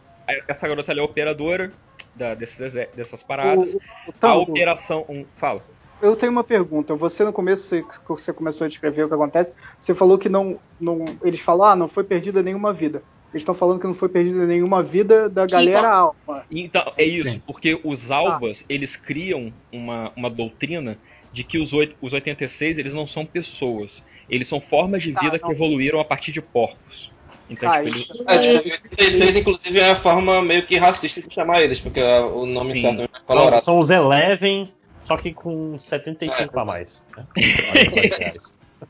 essa 0.49 0.69
garota 0.69 0.93
ela 0.93 1.01
é 1.01 1.05
operadora 1.05 1.73
da- 2.17 2.35
desses, 2.35 2.73
dessas 2.95 3.23
paradas. 3.23 3.75
O- 3.75 3.77
o 3.77 3.81
a 4.11 4.13
Tango, 4.19 4.51
operação. 4.53 5.05
Um, 5.09 5.25
fala. 5.37 5.63
Eu 6.03 6.15
tenho 6.15 6.33
uma 6.33 6.45
pergunta. 6.45 6.95
Você 6.95 7.25
no 7.25 7.33
começo, 7.33 7.63
você, 7.69 7.83
que 7.83 8.09
você 8.09 8.33
começou 8.33 8.65
a 8.65 8.69
descrever 8.69 9.05
o 9.05 9.09
que 9.09 9.15
acontece, 9.15 9.53
você 9.81 9.95
falou 9.95 10.19
que 10.19 10.29
não, 10.29 10.59
não 10.81 11.05
eles 11.23 11.41
falaram, 11.41 11.73
ah, 11.73 11.77
não 11.77 11.89
foi 11.89 12.05
perdida 12.05 12.43
nenhuma 12.43 12.73
vida. 12.73 13.03
Eles 13.33 13.43
estão 13.43 13.55
falando 13.55 13.81
que 13.81 13.87
não 13.87 13.95
foi 13.95 14.09
perdida 14.09 14.47
nenhuma 14.47 14.83
vida 14.83 15.29
da 15.29 15.47
galera 15.47 15.91
alma. 15.91 16.45
Então, 16.51 16.93
é 16.97 17.05
isso, 17.05 17.41
porque 17.47 17.79
os 17.83 18.11
albas, 18.11 18.65
eles 18.69 18.95
criam 18.97 19.53
uma, 19.73 20.13
uma 20.17 20.31
doutrina 20.31 20.97
de 21.33 21.43
que 21.45 21.59
os, 21.59 21.73
oit- 21.73 21.97
os 22.01 22.13
86, 22.13 22.79
eles 22.79 22.95
não 22.95 23.07
são 23.07 23.27
pessoas. 23.27 24.03
Eles 24.29 24.47
são 24.47 24.61
formas 24.61 25.03
de 25.03 25.13
vida 25.13 25.39
que 25.39 25.51
evoluíram 25.51 26.01
a 26.01 26.05
partir 26.05 26.33
de 26.33 26.41
porcos. 26.41 27.11
Então, 27.49 27.71
Ah, 27.71 27.83
tipo, 27.83 27.97
ele- 27.97 28.07
É, 28.27 28.39
tipo, 28.39 28.75
86 28.91 29.37
inclusive 29.37 29.79
é 29.79 29.91
a 29.91 29.97
forma 29.97 30.43
meio 30.43 30.65
que 30.67 30.77
racista 30.77 31.23
de 31.23 31.33
chamar 31.33 31.63
eles, 31.63 31.79
porque 31.81 32.03
o 32.03 32.45
nome 32.47 32.75
Sim. 32.75 32.83
certo 32.83 33.03
é 33.03 33.09
Colorado. 33.27 33.65
são 33.65 33.79
os 33.79 33.89
Eleven, 33.91 34.73
só 35.05 35.17
que 35.17 35.33
com 35.33 35.79
75 35.79 36.59
a 36.59 36.65
mais. 36.65 37.03
né? 37.17 37.25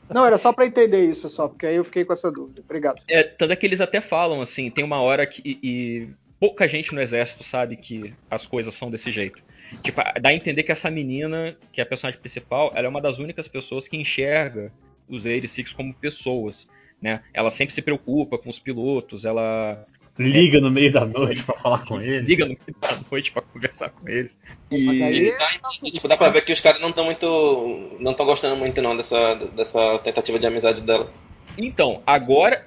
Não, 0.09 0.25
era 0.25 0.37
só 0.37 0.51
pra 0.51 0.65
entender 0.65 1.05
isso 1.09 1.29
só, 1.29 1.47
porque 1.47 1.65
aí 1.65 1.75
eu 1.75 1.83
fiquei 1.83 2.03
com 2.03 2.11
essa 2.13 2.29
dúvida. 2.31 2.61
Obrigado. 2.61 3.01
É, 3.07 3.23
tanto 3.23 3.53
é 3.53 3.55
que 3.55 3.65
eles 3.65 3.79
até 3.79 4.01
falam 4.01 4.41
assim, 4.41 4.69
tem 4.69 4.83
uma 4.83 4.99
hora 5.01 5.25
que. 5.25 5.41
E, 5.63 6.09
pouca 6.39 6.67
gente 6.67 6.93
no 6.93 7.01
exército 7.01 7.43
sabe 7.43 7.77
que 7.77 8.13
as 8.29 8.45
coisas 8.45 8.73
são 8.73 8.91
desse 8.91 9.11
jeito. 9.11 9.39
Tipo, 9.81 10.01
dá 10.21 10.29
a 10.29 10.33
entender 10.33 10.63
que 10.63 10.71
essa 10.71 10.89
menina, 10.89 11.55
que 11.71 11.79
é 11.81 11.83
a 11.83 11.87
personagem 11.87 12.19
principal, 12.19 12.71
ela 12.75 12.85
é 12.85 12.89
uma 12.89 13.01
das 13.01 13.17
únicas 13.17 13.47
pessoas 13.47 13.87
que 13.87 13.97
enxerga 13.97 14.71
os 15.09 15.25
86 15.25 15.71
como 15.73 15.93
pessoas. 15.93 16.67
Né? 17.01 17.21
Ela 17.33 17.51
sempre 17.51 17.73
se 17.73 17.81
preocupa 17.81 18.37
com 18.37 18.49
os 18.49 18.57
pilotos, 18.59 19.23
ela 19.25 19.85
liga 20.17 20.59
no 20.59 20.71
meio 20.71 20.91
da 20.91 21.05
noite 21.05 21.43
pra 21.43 21.55
falar 21.57 21.85
com 21.85 22.01
ele. 22.01 22.21
Liga 22.21 22.43
no 22.45 22.49
meio 22.51 22.75
da 22.81 22.99
noite 23.11 23.31
pra 23.31 23.41
conversar 23.43 23.89
com 23.91 24.09
eles. 24.09 24.35
E 24.71 24.75
E 24.89 25.31
dá, 25.37 25.47
tipo, 25.91 26.07
dá 26.07 26.17
pra 26.17 26.29
ver 26.29 26.43
que 26.43 26.51
os 26.51 26.59
caras 26.59 26.81
não 26.81 26.89
estão 26.89 27.05
muito. 27.05 27.97
não 27.99 28.11
estão 28.11 28.25
gostando 28.25 28.55
muito 28.55 28.81
não 28.81 28.97
dessa, 28.97 29.35
dessa 29.35 29.99
tentativa 29.99 30.39
de 30.39 30.47
amizade 30.47 30.81
dela. 30.81 31.11
Então, 31.59 32.01
agora, 32.05 32.65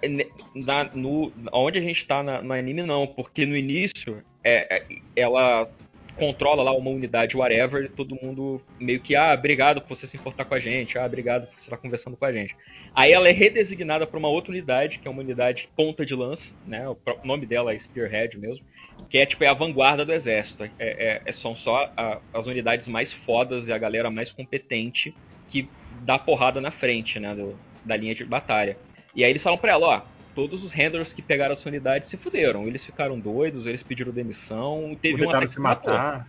na, 0.54 0.84
no, 0.94 1.32
onde 1.52 1.78
a 1.78 1.82
gente 1.82 2.06
tá 2.06 2.22
na- 2.22 2.42
no 2.42 2.52
anime, 2.52 2.82
não, 2.82 3.06
porque 3.06 3.44
no 3.46 3.56
início 3.56 4.22
é, 4.44 4.76
é- 4.76 4.84
ela 5.16 5.68
controla 6.20 6.62
lá 6.62 6.72
uma 6.72 6.90
unidade 6.90 7.36
whatever, 7.36 7.84
e 7.84 7.88
todo 7.88 8.18
mundo 8.22 8.62
meio 8.78 9.00
que, 9.00 9.16
ah, 9.16 9.32
obrigado 9.32 9.80
por 9.80 9.96
você 9.96 10.06
se 10.06 10.16
importar 10.18 10.44
com 10.44 10.54
a 10.54 10.60
gente, 10.60 10.98
ah, 10.98 11.06
obrigado 11.06 11.46
por 11.46 11.58
você 11.58 11.64
estar 11.64 11.78
conversando 11.78 12.16
com 12.16 12.24
a 12.26 12.32
gente. 12.32 12.54
Aí 12.94 13.10
ela 13.10 13.28
é 13.28 13.32
redesignada 13.32 14.06
para 14.06 14.18
uma 14.18 14.28
outra 14.28 14.52
unidade, 14.52 14.98
que 14.98 15.08
é 15.08 15.10
uma 15.10 15.22
unidade 15.22 15.68
ponta 15.74 16.04
de 16.04 16.14
lança, 16.14 16.52
né? 16.64 16.86
O 16.88 16.96
nome 17.24 17.46
dela 17.46 17.72
é 17.72 17.78
Spearhead 17.78 18.38
mesmo, 18.38 18.62
que 19.08 19.16
é 19.18 19.24
tipo 19.24 19.42
é 19.42 19.46
a 19.46 19.54
vanguarda 19.54 20.04
do 20.04 20.12
exército. 20.12 20.64
É, 20.64 20.70
é- 20.78 21.22
é- 21.24 21.32
são 21.32 21.56
só 21.56 21.90
a- 21.96 22.20
as 22.34 22.46
unidades 22.46 22.86
mais 22.86 23.12
fodas 23.12 23.66
e 23.66 23.72
a 23.72 23.78
galera 23.78 24.10
mais 24.10 24.30
competente 24.30 25.14
que 25.48 25.68
dá 26.04 26.18
porrada 26.18 26.60
na 26.60 26.70
frente, 26.70 27.18
né? 27.18 27.34
do- 27.34 27.58
da 27.84 27.96
linha 27.96 28.14
de 28.14 28.24
batalha. 28.24 28.76
E 29.16 29.24
aí 29.24 29.30
eles 29.30 29.42
falam 29.42 29.58
pra 29.58 29.72
ela, 29.72 29.86
ó, 29.86 30.19
todos 30.34 30.64
os 30.64 30.72
handlers 30.72 31.12
que 31.12 31.22
pegaram 31.22 31.52
a 31.52 31.56
sua 31.56 31.70
unidade 31.70 32.06
se 32.06 32.16
fuderam. 32.16 32.66
Eles 32.66 32.84
ficaram 32.84 33.18
doidos, 33.18 33.66
eles 33.66 33.82
pediram 33.82 34.12
demissão, 34.12 34.96
teve 35.00 35.14
um 35.24 35.48
se 35.48 35.60
matar. 35.60 36.28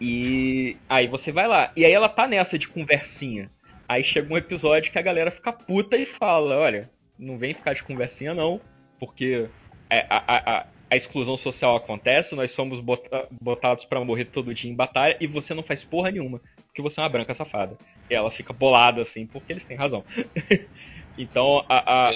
E 0.00 0.76
aí 0.88 1.06
você 1.06 1.30
vai 1.30 1.46
lá. 1.46 1.70
E 1.76 1.84
aí 1.84 1.92
ela 1.92 2.08
tá 2.08 2.26
nessa 2.26 2.58
de 2.58 2.68
conversinha. 2.68 3.50
Aí 3.88 4.02
chega 4.04 4.32
um 4.32 4.36
episódio 4.36 4.90
que 4.90 4.98
a 4.98 5.02
galera 5.02 5.30
fica 5.30 5.52
puta 5.52 5.96
e 5.96 6.06
fala, 6.06 6.56
olha, 6.56 6.88
não 7.18 7.36
vem 7.36 7.52
ficar 7.54 7.74
de 7.74 7.82
conversinha 7.82 8.32
não, 8.32 8.60
porque 8.98 9.46
é, 9.90 10.06
a, 10.08 10.16
a- 10.26 10.58
a- 10.58 10.66
a 10.92 10.96
exclusão 10.96 11.36
social 11.36 11.76
acontece, 11.76 12.34
nós 12.34 12.50
somos 12.50 12.80
bota- 12.80 13.28
botados 13.40 13.84
pra 13.84 14.04
morrer 14.04 14.24
todo 14.24 14.54
dia 14.54 14.70
em 14.70 14.74
batalha 14.74 15.16
e 15.20 15.26
você 15.26 15.54
não 15.54 15.62
faz 15.62 15.84
porra 15.84 16.10
nenhuma, 16.10 16.40
porque 16.66 16.82
você 16.82 16.98
é 17.00 17.02
uma 17.02 17.08
branca 17.08 17.32
safada. 17.34 17.76
E 18.08 18.14
ela 18.14 18.30
fica 18.30 18.52
bolada 18.52 19.00
assim, 19.02 19.26
porque 19.26 19.52
eles 19.52 19.64
têm 19.64 19.76
razão. 19.76 20.04
então, 21.18 21.64
a, 21.68 22.08
a- 22.08 22.10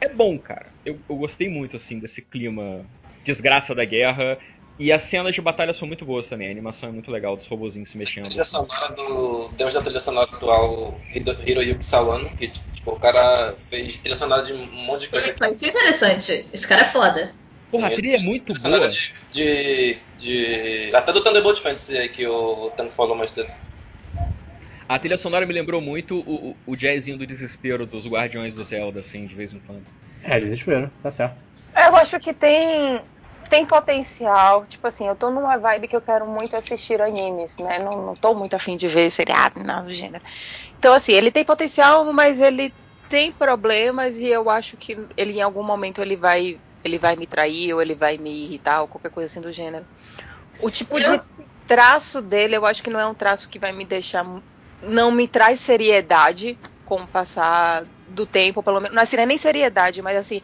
é 0.00 0.14
bom, 0.14 0.38
cara. 0.38 0.72
Eu, 0.84 1.02
eu 1.08 1.16
gostei 1.16 1.48
muito 1.48 1.76
assim 1.76 1.98
desse 1.98 2.22
clima 2.22 2.86
desgraça 3.24 3.74
da 3.74 3.84
guerra. 3.84 4.38
E 4.78 4.92
as 4.92 5.02
cenas 5.02 5.34
de 5.34 5.40
batalha 5.40 5.72
são 5.72 5.88
muito 5.88 6.04
boas 6.04 6.28
também. 6.28 6.48
A 6.48 6.50
animação 6.50 6.88
é 6.90 6.92
muito 6.92 7.10
legal 7.10 7.36
dos 7.36 7.46
robozinhos 7.46 7.88
se 7.88 7.96
mexendo. 7.96 8.28
trilha 8.28 8.44
sonora 8.44 8.88
do 8.94 9.48
Deus 9.56 9.72
da 9.72 9.80
trilha 9.80 10.00
sonora 10.00 10.28
atual, 10.30 11.00
Hiroyuki 11.46 11.84
Sawano, 11.84 12.28
que 12.36 12.48
tipo, 12.48 12.90
o 12.90 12.98
cara 12.98 13.56
fez 13.70 13.98
trilha 13.98 14.16
sonora 14.16 14.42
de 14.42 14.52
um 14.52 14.66
monte 14.84 15.02
de 15.02 15.08
coisa. 15.08 15.34
Vai 15.38 15.54
ser 15.54 15.68
interessante. 15.68 16.50
Esse 16.52 16.68
cara 16.68 16.82
é 16.82 16.88
foda. 16.90 17.34
Porra, 17.70 17.88
a 17.88 17.90
trilha 17.90 18.16
é 18.16 18.20
muito 18.20 18.58
sonora 18.60 18.88
de, 18.88 18.98
de, 19.32 20.02
de- 20.18 20.94
Até 20.94 21.12
do 21.12 21.22
Thunderbolt 21.22 21.58
Fantasy 21.58 21.96
aí 21.98 22.08
que 22.08 22.26
o 22.26 22.70
Tango 22.70 22.92
falou 22.92 23.16
mais 23.16 23.32
cedo. 23.32 23.48
A 24.88 24.98
trilha 24.98 25.18
sonora 25.18 25.44
me 25.44 25.52
lembrou 25.52 25.80
muito 25.80 26.18
o, 26.20 26.50
o, 26.50 26.56
o 26.66 26.76
jazzinho 26.76 27.18
do 27.18 27.26
desespero 27.26 27.86
dos 27.86 28.06
Guardiões 28.06 28.54
do 28.54 28.62
Zelda, 28.62 29.00
assim, 29.00 29.26
de 29.26 29.34
vez 29.34 29.52
em 29.52 29.58
quando. 29.60 29.84
É, 30.22 30.38
desespero, 30.38 30.90
tá 31.02 31.10
certo. 31.10 31.36
Eu 31.76 31.96
acho 31.96 32.18
que 32.20 32.32
tem 32.32 33.00
tem 33.48 33.64
potencial. 33.64 34.66
Tipo 34.66 34.86
assim, 34.86 35.06
eu 35.06 35.14
tô 35.14 35.30
numa 35.30 35.56
vibe 35.56 35.88
que 35.88 35.96
eu 35.96 36.00
quero 36.00 36.26
muito 36.26 36.56
assistir 36.56 37.00
animes, 37.00 37.56
né? 37.58 37.78
Não, 37.78 38.06
não 38.06 38.14
tô 38.14 38.34
muito 38.34 38.54
afim 38.54 38.76
de 38.76 38.88
ver 38.88 39.10
seriado, 39.10 39.62
nada 39.62 39.86
do 39.86 39.92
gênero. 39.92 40.22
Então, 40.78 40.92
assim, 40.92 41.12
ele 41.12 41.30
tem 41.30 41.44
potencial, 41.44 42.04
mas 42.12 42.40
ele 42.40 42.72
tem 43.08 43.30
problemas 43.30 44.16
e 44.16 44.26
eu 44.26 44.50
acho 44.50 44.76
que 44.76 44.98
ele 45.16 45.34
em 45.34 45.42
algum 45.42 45.62
momento 45.62 46.02
ele 46.02 46.16
vai 46.16 46.58
ele 46.84 46.98
vai 46.98 47.16
me 47.16 47.26
trair 47.26 47.72
ou 47.72 47.82
ele 47.82 47.94
vai 47.94 48.16
me 48.18 48.44
irritar 48.44 48.82
ou 48.82 48.88
qualquer 48.88 49.10
coisa 49.10 49.30
assim 49.30 49.40
do 49.40 49.52
gênero. 49.52 49.84
O 50.60 50.70
tipo 50.70 50.98
de 50.98 51.20
traço 51.66 52.22
dele, 52.22 52.56
eu 52.56 52.64
acho 52.64 52.82
que 52.82 52.90
não 52.90 53.00
é 53.00 53.06
um 53.06 53.14
traço 53.14 53.48
que 53.48 53.58
vai 53.58 53.72
me 53.72 53.84
deixar 53.84 54.24
não 54.86 55.10
me 55.10 55.28
traz 55.28 55.60
seriedade 55.60 56.58
com 56.84 57.02
o 57.02 57.06
passar 57.06 57.84
do 58.08 58.24
tempo, 58.24 58.62
pelo 58.62 58.80
menos, 58.80 58.94
não 58.94 59.00
é 59.00 59.02
assim, 59.02 59.16
não 59.16 59.22
é 59.24 59.26
nem 59.26 59.38
seriedade, 59.38 60.00
mas 60.00 60.16
assim, 60.16 60.40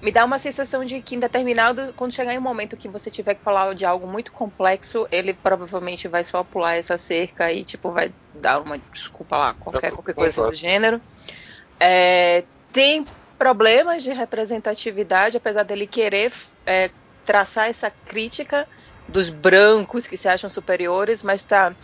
me 0.00 0.10
dá 0.10 0.24
uma 0.24 0.38
sensação 0.38 0.84
de 0.84 1.02
que 1.02 1.14
em 1.14 1.18
determinado, 1.18 1.92
quando 1.96 2.12
chegar 2.12 2.32
em 2.32 2.38
um 2.38 2.42
momento 2.42 2.76
que 2.76 2.88
você 2.88 3.10
tiver 3.10 3.34
que 3.34 3.42
falar 3.42 3.74
de 3.74 3.84
algo 3.84 4.06
muito 4.06 4.32
complexo, 4.32 5.06
ele 5.10 5.34
provavelmente 5.34 6.08
vai 6.08 6.24
só 6.24 6.42
pular 6.42 6.74
essa 6.74 6.96
cerca 6.96 7.52
e 7.52 7.64
tipo 7.64 7.92
vai 7.92 8.12
dar 8.34 8.60
uma 8.60 8.78
desculpa 8.92 9.36
lá, 9.36 9.54
qualquer, 9.54 9.92
qualquer 9.92 10.14
coisa 10.14 10.46
do 10.46 10.54
gênero. 10.54 11.00
É, 11.78 12.44
tem 12.72 13.04
problemas 13.38 14.02
de 14.02 14.12
representatividade, 14.12 15.36
apesar 15.36 15.64
dele 15.64 15.86
querer 15.86 16.32
é, 16.64 16.90
traçar 17.26 17.68
essa 17.68 17.90
crítica 17.90 18.66
dos 19.08 19.28
brancos 19.28 20.06
que 20.06 20.16
se 20.16 20.28
acham 20.28 20.48
superiores, 20.48 21.22
mas 21.22 21.42
tá 21.42 21.74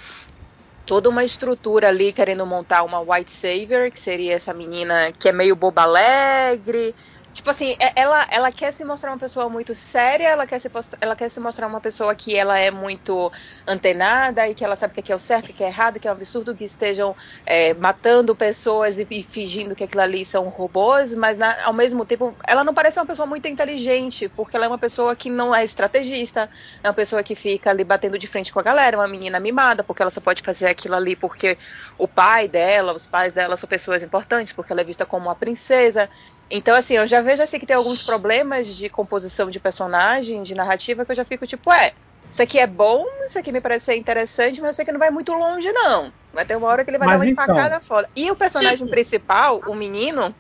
toda 0.86 1.08
uma 1.10 1.24
estrutura 1.24 1.88
ali 1.88 2.12
querendo 2.12 2.46
montar 2.46 2.84
uma 2.84 3.00
white 3.00 3.30
savior, 3.32 3.90
que 3.90 3.98
seria 3.98 4.34
essa 4.34 4.54
menina 4.54 5.12
que 5.12 5.28
é 5.28 5.32
meio 5.32 5.56
boba 5.56 5.82
alegre. 5.82 6.94
Tipo 7.36 7.50
assim, 7.50 7.76
é- 7.78 7.92
ela, 8.00 8.26
ela 8.30 8.50
quer 8.50 8.72
se 8.72 8.82
mostrar 8.82 9.10
uma 9.10 9.18
pessoa 9.18 9.46
muito 9.50 9.74
séria, 9.74 10.26
ela 10.28 10.46
quer, 10.46 10.58
se 10.58 10.70
ela 11.02 11.14
quer 11.14 11.30
se 11.30 11.38
mostrar 11.38 11.66
uma 11.66 11.82
pessoa 11.82 12.14
que 12.16 12.34
ela 12.34 12.58
é 12.58 12.70
muito 12.70 13.30
antenada 13.66 14.48
e 14.48 14.54
que 14.54 14.64
ela 14.64 14.74
sabe 14.74 14.92
o 14.98 15.02
que 15.02 15.12
é, 15.12 15.14
é 15.14 15.16
o 15.16 15.18
certo, 15.18 15.50
o 15.50 15.52
que 15.54 15.62
é 15.62 15.66
errado, 15.66 16.00
que 16.00 16.08
é 16.08 16.10
um 16.10 16.14
absurdo 16.14 16.56
que 16.56 16.64
estejam 16.64 17.14
é, 17.44 17.74
matando 17.74 18.34
pessoas 18.34 18.98
e, 18.98 19.06
e 19.10 19.22
fingindo 19.22 19.76
que 19.76 19.84
aquilo 19.84 20.00
ali 20.02 20.24
são 20.24 20.48
robôs, 20.48 21.12
mas 21.14 21.36
na- 21.36 21.62
ao 21.66 21.74
mesmo 21.74 22.06
tempo 22.06 22.34
ela 22.48 22.64
não 22.64 22.72
parece 22.72 22.98
uma 22.98 23.06
pessoa 23.06 23.26
muito 23.26 23.46
inteligente, 23.48 24.30
porque 24.30 24.56
ela 24.56 24.64
é 24.64 24.68
uma 24.68 24.78
pessoa 24.78 25.14
que 25.14 25.28
não 25.28 25.54
é 25.54 25.62
estrategista, 25.62 26.48
é 26.82 26.88
uma 26.88 26.94
pessoa 26.94 27.22
que 27.22 27.34
fica 27.36 27.68
ali 27.68 27.84
batendo 27.84 28.18
de 28.18 28.26
frente 28.26 28.50
com 28.50 28.60
a 28.60 28.62
galera, 28.62 28.96
uma 28.96 29.06
menina 29.08 29.38
mimada, 29.38 29.84
porque 29.84 30.00
ela 30.00 30.10
só 30.10 30.22
pode 30.22 30.40
fazer 30.42 30.66
aquilo 30.68 30.94
ali 30.94 31.14
porque 31.14 31.58
o 31.98 32.08
pai 32.08 32.48
dela, 32.48 32.94
os 32.94 33.06
pais 33.06 33.32
dela 33.34 33.56
são 33.58 33.68
pessoas 33.68 34.02
importantes, 34.02 34.52
porque 34.54 34.72
ela 34.72 34.80
é 34.80 34.84
vista 34.84 35.04
como 35.04 35.26
uma 35.26 35.36
princesa. 35.36 36.08
Então, 36.50 36.74
assim, 36.74 36.94
eu 36.94 37.06
já 37.06 37.20
vejo 37.20 37.42
assim 37.42 37.58
que 37.58 37.66
tem 37.66 37.76
alguns 37.76 38.02
problemas 38.02 38.68
de 38.68 38.88
composição 38.88 39.50
de 39.50 39.58
personagem, 39.58 40.42
de 40.42 40.54
narrativa, 40.54 41.04
que 41.04 41.10
eu 41.12 41.16
já 41.16 41.24
fico 41.24 41.46
tipo, 41.46 41.72
é, 41.72 41.92
isso 42.30 42.40
aqui 42.42 42.58
é 42.58 42.66
bom, 42.66 43.04
isso 43.26 43.38
aqui 43.38 43.50
me 43.50 43.60
parece 43.60 43.86
ser 43.86 43.96
interessante, 43.96 44.60
mas 44.60 44.68
eu 44.68 44.72
sei 44.74 44.84
que 44.84 44.92
não 44.92 44.98
vai 44.98 45.10
muito 45.10 45.32
longe, 45.32 45.70
não. 45.72 46.12
Vai 46.32 46.44
ter 46.44 46.56
uma 46.56 46.68
hora 46.68 46.84
que 46.84 46.90
ele 46.90 46.98
vai 46.98 47.08
Mas 47.08 47.18
dar 47.18 47.24
uma 47.24 47.30
então- 47.30 47.44
empacada 47.44 47.80
foda. 47.80 48.08
E 48.14 48.30
o 48.30 48.36
personagem 48.36 48.86
principal, 48.86 49.60
o 49.66 49.74
menino, 49.74 50.34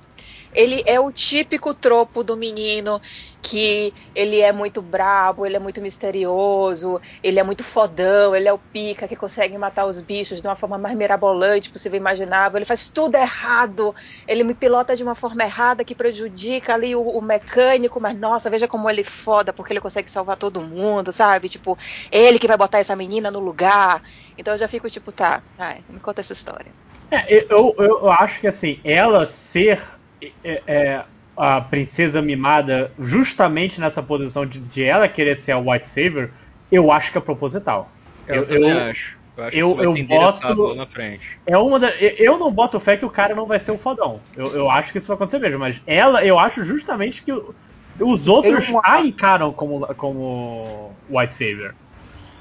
ele 0.56 0.82
é 0.86 0.98
o 0.98 1.12
típico 1.12 1.74
tropo 1.74 2.24
do 2.24 2.36
menino 2.36 3.00
que 3.42 3.94
ele 4.14 4.40
é 4.40 4.50
muito 4.50 4.82
brabo, 4.82 5.46
ele 5.46 5.54
é 5.54 5.58
muito 5.58 5.80
misterioso, 5.80 7.00
ele 7.22 7.38
é 7.38 7.42
muito 7.42 7.62
fodão, 7.62 8.34
ele 8.34 8.48
é 8.48 8.52
o 8.52 8.58
pica 8.58 9.06
que 9.06 9.14
consegue 9.14 9.56
matar 9.56 9.86
os 9.86 10.00
bichos 10.00 10.40
de 10.40 10.48
uma 10.48 10.56
forma 10.56 10.76
mais 10.78 10.96
mirabolante 10.96 11.70
possível 11.70 11.96
imaginável, 11.96 12.58
ele 12.58 12.64
faz 12.64 12.88
tudo 12.88 13.14
errado, 13.14 13.94
ele 14.26 14.42
me 14.42 14.54
pilota 14.54 14.96
de 14.96 15.04
uma 15.04 15.14
forma 15.14 15.44
errada 15.44 15.84
que 15.84 15.94
prejudica 15.94 16.74
ali 16.74 16.96
o, 16.96 17.02
o 17.02 17.22
mecânico, 17.22 18.00
mas 18.00 18.18
nossa, 18.18 18.50
veja 18.50 18.66
como 18.66 18.90
ele 18.90 19.02
é 19.02 19.04
foda, 19.04 19.52
porque 19.52 19.72
ele 19.72 19.80
consegue 19.80 20.10
salvar 20.10 20.36
todo 20.36 20.60
mundo, 20.60 21.12
sabe? 21.12 21.48
Tipo, 21.48 21.78
ele 22.10 22.38
que 22.38 22.48
vai 22.48 22.56
botar 22.56 22.78
essa 22.78 22.96
menina 22.96 23.30
no 23.30 23.38
lugar. 23.38 24.02
Então 24.36 24.54
eu 24.54 24.58
já 24.58 24.66
fico 24.66 24.90
tipo, 24.90 25.12
tá, 25.12 25.42
ai, 25.58 25.82
me 25.88 26.00
conta 26.00 26.20
essa 26.20 26.32
história. 26.32 26.72
É, 27.10 27.44
eu, 27.48 27.74
eu, 27.78 28.10
acho 28.10 28.40
que 28.40 28.48
assim, 28.48 28.80
ela 28.82 29.26
ser 29.26 29.80
é, 30.22 30.62
é, 30.66 31.04
a 31.36 31.60
princesa 31.60 32.22
mimada 32.22 32.90
justamente 32.98 33.80
nessa 33.80 34.02
posição 34.02 34.46
de, 34.46 34.58
de 34.58 34.82
ela 34.84 35.08
querer 35.08 35.36
ser 35.36 35.52
a 35.52 35.58
White 35.58 35.86
Savior, 35.86 36.30
eu 36.70 36.90
acho 36.90 37.12
que 37.12 37.18
é 37.18 37.20
proposital. 37.20 37.90
Eu, 38.26 38.42
acho. 38.88 39.16
Eu 39.36 39.44
acho 39.44 39.56
eu- 39.56 39.74
vai 39.74 39.84
eu 39.84 39.92
ser 39.92 39.98
endereçado 40.00 40.54
boto- 40.56 40.68
lá 40.70 40.74
na 40.74 40.86
frente. 40.86 41.38
É 41.46 41.56
uma 41.58 41.78
da, 41.78 41.90
eu- 41.96 42.16
eu 42.18 42.38
não 42.38 42.50
boto 42.50 42.80
fé 42.80 42.96
que 42.96 43.04
o 43.04 43.10
cara 43.10 43.34
não 43.34 43.46
vai 43.46 43.60
ser 43.60 43.70
o 43.70 43.78
fodão. 43.78 44.18
Eu, 44.36 44.46
eu 44.46 44.70
acho 44.70 44.90
que 44.92 44.98
isso 44.98 45.06
vai 45.08 45.14
acontecer 45.16 45.38
mesmo, 45.38 45.58
mas 45.58 45.80
ela, 45.86 46.24
eu 46.24 46.38
acho 46.38 46.64
justamente 46.64 47.22
que 47.22 47.32
os 48.00 48.26
outros 48.28 48.68
uma- 48.68 48.80
a 48.84 49.00
encaram 49.02 49.52
como, 49.52 49.86
como 49.94 50.90
White 51.10 51.34
Savior. 51.34 51.74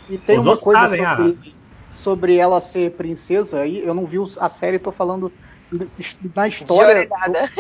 E 0.10 0.18
tem 0.18 0.40
Os 0.40 0.46
uma 0.46 0.58
coisa 0.58 0.82
sabem, 0.88 1.06
ah. 1.06 1.18
sobre, 1.18 1.56
sobre 1.92 2.36
ela 2.38 2.62
ser 2.62 2.92
princesa 2.92 3.60
aí, 3.60 3.86
eu 3.86 3.94
não 3.94 4.06
vi 4.06 4.18
a 4.40 4.50
série, 4.50 4.80
tô 4.80 4.92
falando 4.92 5.32
na 6.36 6.48
história, 6.48 7.08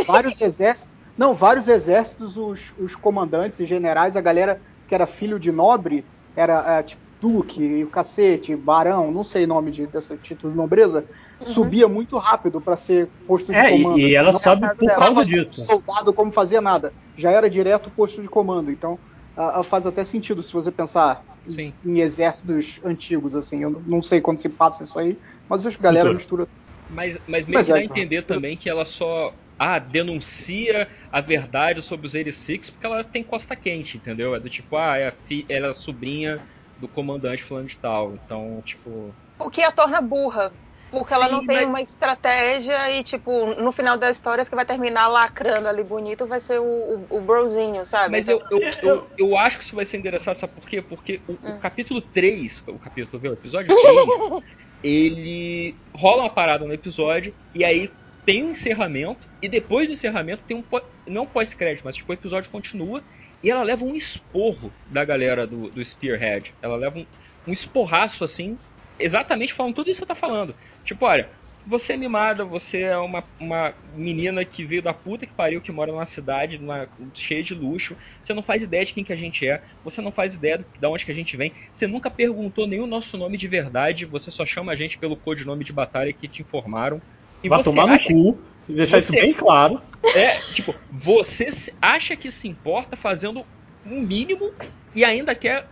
vários 0.07 0.39
exércitos, 0.41 0.93
não, 1.17 1.33
vários 1.33 1.67
exércitos, 1.67 2.35
os, 2.37 2.73
os 2.77 2.95
comandantes 2.95 3.59
e 3.59 3.65
generais, 3.65 4.15
a 4.15 4.21
galera 4.21 4.61
que 4.87 4.93
era 4.93 5.07
filho 5.07 5.39
de 5.39 5.51
nobre, 5.51 6.07
era 6.35 6.79
é, 6.79 6.83
tipo 6.83 7.01
duque, 7.19 7.63
e 7.63 7.83
o 7.83 7.89
cacete, 7.89 8.55
barão, 8.55 9.11
não 9.11 9.23
sei 9.23 9.45
o 9.45 9.47
nome 9.47 9.71
de, 9.71 9.87
desse 9.87 10.15
título 10.17 10.51
de 10.53 10.57
nobreza, 10.57 11.07
subia 11.45 11.87
muito 11.87 12.17
rápido 12.17 12.61
para 12.61 12.75
ser 12.77 13.11
posto 13.25 13.53
de 13.53 13.59
É, 13.59 13.71
e- 13.75 13.81
comando. 13.81 13.99
e 13.99 14.05
assim, 14.05 14.15
ela 14.15 14.31
não 14.33 14.39
sobe 14.39 14.61
era 14.61 14.75
por 14.77 14.95
causa 14.95 15.25
disso. 15.25 15.65
soldado 15.65 16.13
como 16.13 16.31
fazia 16.31 16.61
nada, 16.61 16.93
já 17.17 17.31
era 17.31 17.49
direto 17.49 17.89
posto 17.89 18.21
de 18.21 18.27
comando, 18.27 18.69
então 18.69 18.99
ah, 19.35 19.59
ah, 19.59 19.63
faz 19.63 19.85
até 19.87 20.03
sentido 20.03 20.43
se 20.43 20.53
você 20.53 20.71
pensar 20.71 21.23
em, 21.45 21.75
em 21.83 21.99
exércitos 21.99 22.79
antigos, 22.83 23.35
assim, 23.35 23.63
eu 23.63 23.69
não 23.85 24.01
sei 24.01 24.21
quando 24.21 24.41
se 24.41 24.49
passa 24.49 24.83
isso 24.83 24.99
aí, 24.99 25.17
mas 25.49 25.65
acho 25.65 25.77
que 25.77 25.83
a 25.83 25.89
galera 25.89 26.09
mistura 26.11 26.47
Mas, 26.89 27.17
mas 27.27 27.45
meio 27.45 27.59
Mas 27.59 27.65
que 27.65 27.71
dá 27.71 27.77
é, 27.77 27.79
a 27.79 27.83
entender 27.83 28.23
também 28.23 28.57
que 28.57 28.69
ela 28.69 28.85
só 28.85 29.35
ah, 29.57 29.79
denuncia 29.79 30.89
a 31.11 31.21
verdade 31.21 31.81
sobre 31.81 32.07
os 32.07 32.13
86 32.13 32.69
porque 32.69 32.85
ela 32.85 33.03
tem 33.03 33.23
costa 33.23 33.55
quente, 33.55 33.97
entendeu? 33.97 34.35
É 34.35 34.39
do 34.39 34.49
tipo, 34.49 34.75
ah, 34.77 34.97
é 34.97 35.07
a 35.07 35.11
fi, 35.11 35.45
ela 35.49 35.67
é 35.67 35.69
a 35.69 35.73
sobrinha 35.73 36.41
do 36.77 36.87
comandante 36.89 37.43
fulano 37.43 37.67
de 37.67 37.77
tal. 37.77 38.15
Então, 38.15 38.61
tipo. 38.65 39.17
O 39.39 39.49
que 39.49 39.61
a 39.63 39.71
torna 39.71 40.01
burra. 40.01 40.57
Porque 40.89 41.13
ela 41.13 41.27
Sim, 41.27 41.29
não 41.29 41.43
tem 41.43 41.65
mas- 41.65 41.65
uma 41.65 41.81
estratégia 41.81 42.89
e, 42.91 43.03
tipo, 43.03 43.47
no 43.55 43.71
final 43.71 43.97
da 43.97 44.09
história, 44.09 44.45
que 44.45 44.55
vai 44.55 44.65
terminar 44.65 45.07
lacrando 45.07 45.67
ali 45.67 45.83
bonito, 45.83 46.27
vai 46.27 46.39
ser 46.39 46.59
o, 46.59 46.65
o, 46.65 47.17
o 47.17 47.21
brozinho, 47.21 47.85
sabe? 47.85 48.17
Mas 48.17 48.27
eu, 48.29 48.39
Então, 48.39 48.47
eu, 48.51 48.77
eu, 48.81 49.13
eu 49.17 49.37
acho 49.37 49.57
que 49.57 49.63
isso 49.63 49.75
vai 49.75 49.85
ser 49.85 49.97
endereçado, 49.97 50.37
sabe 50.37 50.53
por 50.53 50.67
quê? 50.67 50.81
Porque 50.81 51.23
o, 51.27 51.49
o 51.51 51.53
capítulo 51.55 52.01
3, 52.01 52.61
o 52.67 52.77
capítulo, 52.79 53.19
viu? 53.21 53.31
o 53.31 53.33
episódio 53.33 53.73
3, 53.73 54.21
ele 54.83 55.75
rola 55.93 56.23
uma 56.23 56.29
parada 56.29 56.65
no 56.65 56.73
episódio 56.73 57.33
e 57.53 57.63
aí 57.63 57.89
tem 58.25 58.43
um 58.43 58.51
encerramento 58.51 59.27
e 59.41 59.47
depois 59.47 59.87
do 59.87 59.93
encerramento 59.93 60.43
tem 60.47 60.57
um 60.57 60.63
não 61.07 61.25
pós-crédito, 61.25 61.83
mas 61.85 61.95
tipo 61.95 62.11
o 62.11 62.15
episódio 62.15 62.49
continua 62.49 63.03
e 63.43 63.51
ela 63.51 63.63
leva 63.63 63.85
um 63.85 63.95
esporro 63.95 64.71
da 64.89 65.05
galera 65.05 65.45
do, 65.45 65.69
do 65.69 65.83
Spearhead. 65.83 66.53
Ela 66.61 66.75
leva 66.75 66.99
um, 66.99 67.05
um 67.47 67.53
esporraço 67.53 68.23
assim, 68.23 68.57
exatamente 68.97 69.53
falando 69.53 69.75
tudo 69.75 69.89
isso 69.89 70.01
que 70.01 70.07
você 70.07 70.07
tá 70.07 70.15
falando. 70.15 70.55
Tipo, 70.83 71.05
olha, 71.05 71.29
você 71.65 71.93
é 71.93 71.97
mimada, 71.97 72.45
você 72.45 72.81
é 72.81 72.97
uma, 72.97 73.23
uma 73.39 73.73
menina 73.83 74.45
que 74.45 74.63
veio 74.65 74.81
da 74.81 74.93
puta 74.93 75.25
que 75.25 75.33
pariu, 75.33 75.61
que 75.61 75.71
mora 75.71 75.91
numa 75.91 76.05
cidade 76.05 76.57
numa, 76.59 76.87
cheia 77.13 77.41
de 77.43 77.53
luxo. 77.53 77.97
Você 78.21 78.33
não 78.33 78.43
faz 78.43 78.61
ideia 78.63 78.85
de 78.85 78.93
quem 78.93 79.03
que 79.03 79.13
a 79.13 79.15
gente 79.15 79.47
é, 79.47 79.63
você 79.83 80.01
não 80.01 80.11
faz 80.11 80.33
ideia 80.35 80.57
de 80.59 80.65
de 80.77 80.87
onde 80.87 81.05
que 81.05 81.11
a 81.11 81.15
gente 81.15 81.35
vem. 81.35 81.53
Você 81.71 81.87
nunca 81.87 82.09
perguntou 82.11 82.67
nem 82.67 82.79
o 82.79 82.87
nosso 82.87 83.17
nome 83.17 83.37
de 83.37 83.47
verdade, 83.47 84.05
você 84.05 84.29
só 84.29 84.45
chama 84.45 84.71
a 84.71 84.75
gente 84.75 84.97
pelo 84.97 85.17
codinome 85.17 85.63
de 85.63 85.73
batalha 85.73 86.13
que 86.13 86.27
te 86.27 86.41
informaram. 86.41 87.01
E 87.43 87.49
Vai 87.49 87.63
você 87.63 87.69
tomar 87.69 87.87
no 87.87 87.97
cu 87.99 88.43
e 88.67 88.73
deixar 88.73 88.97
isso 88.99 89.11
você- 89.11 89.21
bem 89.21 89.33
claro. 89.33 89.81
É, 90.15 90.39
tipo, 90.53 90.75
você 90.91 91.47
acha 91.81 92.15
que 92.15 92.29
se 92.29 92.47
importa 92.47 92.95
fazendo 92.95 93.43
um 93.83 94.01
mínimo 94.01 94.51
e 94.93 95.03
ainda 95.03 95.33
quer 95.35 95.67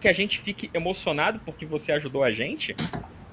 que 0.00 0.08
a 0.08 0.12
gente 0.12 0.38
fique 0.38 0.70
emocionado 0.72 1.40
porque 1.44 1.66
você 1.66 1.92
ajudou 1.92 2.22
a 2.22 2.32
gente? 2.32 2.74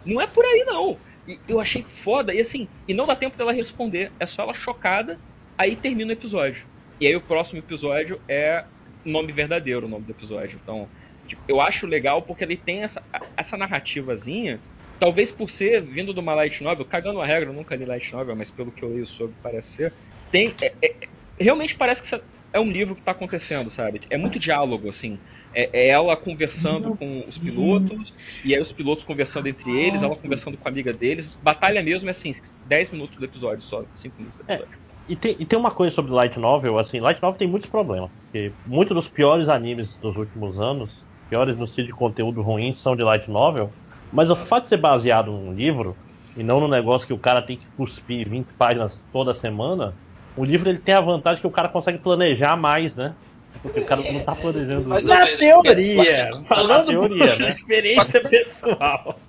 Não 0.06 0.20
é 0.20 0.28
por 0.28 0.44
aí, 0.44 0.64
não. 0.66 0.98
E 1.28 1.40
eu 1.48 1.60
achei 1.60 1.84
foda, 1.84 2.34
e 2.34 2.40
assim, 2.40 2.70
e 2.88 2.94
não 2.94 3.06
dá 3.06 3.16
tempo 3.16 3.38
dela 3.38 3.52
responder, 3.54 4.14
é 4.20 4.26
só 4.26 4.44
ela 4.44 4.54
chocada, 4.54 5.20
aí 5.58 5.76
termina 5.76 6.10
o 6.10 6.14
episódio. 6.14 6.68
E 7.00 7.08
aí 7.08 7.16
o 7.16 7.22
próximo 7.22 7.60
episódio 7.60 8.22
é 8.28 8.66
nome 9.04 9.32
verdadeiro, 9.32 9.86
o 9.86 9.90
nome 9.90 10.06
do 10.06 10.12
episódio. 10.12 10.60
Então, 10.62 10.90
tipo, 11.28 11.42
eu 11.48 11.60
acho 11.62 11.88
legal 11.88 12.22
porque 12.24 12.44
ele 12.44 12.58
tem 12.58 12.84
essa, 12.84 13.04
essa 13.38 13.58
narrativazinha, 13.58 14.62
talvez 15.00 15.32
por 15.32 15.50
ser 15.50 15.82
vindo 15.82 16.14
de 16.14 16.20
uma 16.20 16.36
light 16.36 16.64
novel, 16.64 16.86
cagando 16.86 17.22
a 17.22 17.26
regra, 17.26 17.50
eu 17.50 17.54
nunca 17.54 17.76
li 17.76 17.86
light 17.86 18.12
novel, 18.14 18.36
mas 18.36 18.52
pelo 18.52 18.72
que 18.72 18.84
eu 18.84 18.90
leio 18.90 19.06
sobre 19.06 19.36
parece 19.42 19.70
ser, 19.76 19.96
tem, 20.30 20.56
é- 20.62 20.76
é- 20.82 21.10
realmente 21.40 21.76
parece 21.76 22.02
que 22.02 22.08
isso 22.08 22.22
é 22.54 22.60
um 22.60 22.70
livro 22.70 22.96
que 22.96 23.02
tá 23.02 23.12
acontecendo, 23.12 23.70
sabe? 23.70 24.02
É 24.10 24.18
muito 24.18 24.38
diálogo, 24.38 24.90
assim. 24.90 25.18
É, 25.54 25.70
é 25.74 25.88
ela 25.90 26.16
conversando 26.16 26.96
com 26.96 27.24
os 27.28 27.38
pilotos, 27.38 28.16
e 28.44 28.54
aí 28.56 28.62
os 28.62 28.72
pilotos 28.72 29.04
conversando 29.04 29.48
entre 29.48 29.70
eles, 29.72 30.02
ela 30.02 30.16
conversando 30.16 30.58
com 30.58 30.68
a 30.68 30.72
amiga 30.72 30.94
deles. 30.94 31.40
Batalha 31.42 31.82
mesmo 31.82 32.10
é 32.10 32.12
assim, 32.12 32.34
10 32.68 32.92
minutos 32.92 33.18
do 33.18 33.26
episódio 33.26 33.62
só, 33.62 33.84
5 33.94 34.16
minutos 34.18 34.38
do 34.38 34.44
episódio. 34.44 34.78
E 35.08 35.16
tem, 35.16 35.36
e 35.40 35.46
tem 35.46 35.60
uma 35.60 35.72
coisa 35.72 35.94
sobre 35.94 36.12
Light 36.12 36.38
Novel, 36.40 36.78
assim, 36.78 37.00
Light 37.00 37.22
Novel 37.22 37.38
tem 37.38 37.48
muitos 37.48 37.70
problemas. 37.70 38.10
Porque 38.26 38.54
muitos 38.66 38.96
dos 38.96 39.10
piores 39.10 39.50
animes 39.50 39.98
dos 39.98 40.16
últimos 40.16 40.58
anos, 40.60 41.04
piores 41.30 41.58
no 41.58 41.68
sentido 41.68 41.88
de 41.88 41.94
conteúdo 41.94 42.42
ruim, 42.42 42.72
são 42.72 42.96
de 42.96 43.04
Light 43.04 43.30
Novel. 43.30 43.70
Mas 44.12 44.30
o 44.30 44.36
fato 44.36 44.64
de 44.64 44.70
ser 44.70 44.78
baseado 44.78 45.32
num 45.32 45.54
livro, 45.54 45.98
e 46.36 46.44
não 46.44 46.60
num 46.60 46.68
negócio 46.68 47.08
que 47.08 47.14
o 47.14 47.18
cara 47.18 47.42
tem 47.42 47.58
que 47.58 47.68
cuspir 47.76 48.30
20 48.30 48.48
páginas 48.54 49.06
toda 49.12 49.34
semana, 49.34 49.94
o 50.38 50.44
livro 50.46 50.70
ele 50.70 50.78
tem 50.80 50.96
a 50.96 51.02
vantagem 51.02 51.42
que 51.42 51.48
o 51.48 51.52
cara 51.52 51.68
consegue 51.70 51.98
planejar 51.98 52.56
mais, 52.56 52.96
né? 52.96 53.14
Porque 53.62 53.80
o 53.82 53.86
cara 53.86 54.02
não 54.12 54.20
tá 54.22 54.34
planejando. 54.36 54.88
Mais 54.90 55.04
ou 55.04 55.10
Na 55.10 55.20
menos, 55.26 55.40
teoria! 55.40 56.30
porque- 56.32 56.46
Falando 56.48 56.78
Na 56.80 56.84
teoria, 56.84 57.36
né? 57.36 57.50
Experiência 57.50 58.22
pessoal. 58.22 59.20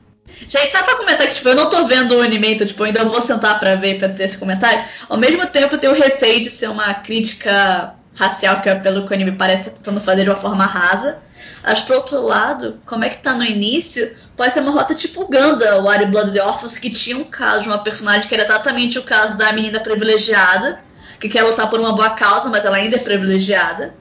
Gente, 0.48 0.72
só 0.72 0.82
pra 0.82 0.96
comentar 0.96 1.26
que, 1.26 1.34
tipo, 1.34 1.48
eu 1.48 1.54
não 1.56 1.68
tô 1.68 1.86
vendo 1.86 2.16
o 2.16 2.22
anime, 2.22 2.54
então, 2.54 2.66
tipo, 2.66 2.80
eu 2.82 2.86
ainda 2.86 3.04
vou 3.04 3.20
sentar 3.20 3.58
pra 3.58 3.74
ver, 3.74 3.98
pra 3.98 4.08
ter 4.08 4.24
esse 4.24 4.38
comentário. 4.38 4.82
Ao 5.08 5.18
mesmo 5.18 5.46
tempo, 5.48 5.74
eu 5.74 5.78
tenho 5.78 5.94
receio 5.94 6.42
de 6.42 6.50
ser 6.50 6.68
uma 6.70 6.94
crítica 6.94 7.94
racial, 8.14 8.60
que 8.60 8.68
é 8.68 8.74
pelo 8.76 9.04
que 9.06 9.10
o 9.12 9.14
anime 9.14 9.32
parece 9.32 9.62
estar 9.62 9.72
tentando 9.72 10.00
fazer 10.00 10.22
de 10.24 10.30
uma 10.30 10.36
forma 10.36 10.64
rasa. 10.64 11.18
Mas, 11.62 11.80
por 11.80 11.96
outro 11.96 12.20
lado, 12.22 12.78
como 12.86 13.04
é 13.04 13.10
que 13.10 13.18
tá 13.18 13.34
no 13.34 13.44
início, 13.44 14.14
pode 14.36 14.52
ser 14.52 14.60
uma 14.60 14.72
rota 14.72 14.94
tipo 14.94 15.28
Ganda, 15.28 15.82
o 15.82 15.88
Ari 15.88 16.06
Blood 16.06 16.38
Orphans, 16.40 16.78
que 16.78 16.88
tinha 16.90 17.16
um 17.16 17.24
caso 17.24 17.62
de 17.62 17.68
uma 17.68 17.78
personagem 17.78 18.26
que 18.26 18.34
era 18.34 18.42
exatamente 18.44 18.98
o 18.98 19.02
caso 19.02 19.36
da 19.36 19.52
menina 19.52 19.80
privilegiada, 19.80 20.80
que 21.22 21.28
quer 21.28 21.44
lutar 21.44 21.70
por 21.70 21.78
uma 21.78 21.92
boa 21.92 22.10
causa, 22.10 22.48
mas 22.48 22.64
ela 22.64 22.76
ainda 22.76 22.96
é 22.96 22.98
privilegiada. 22.98 23.94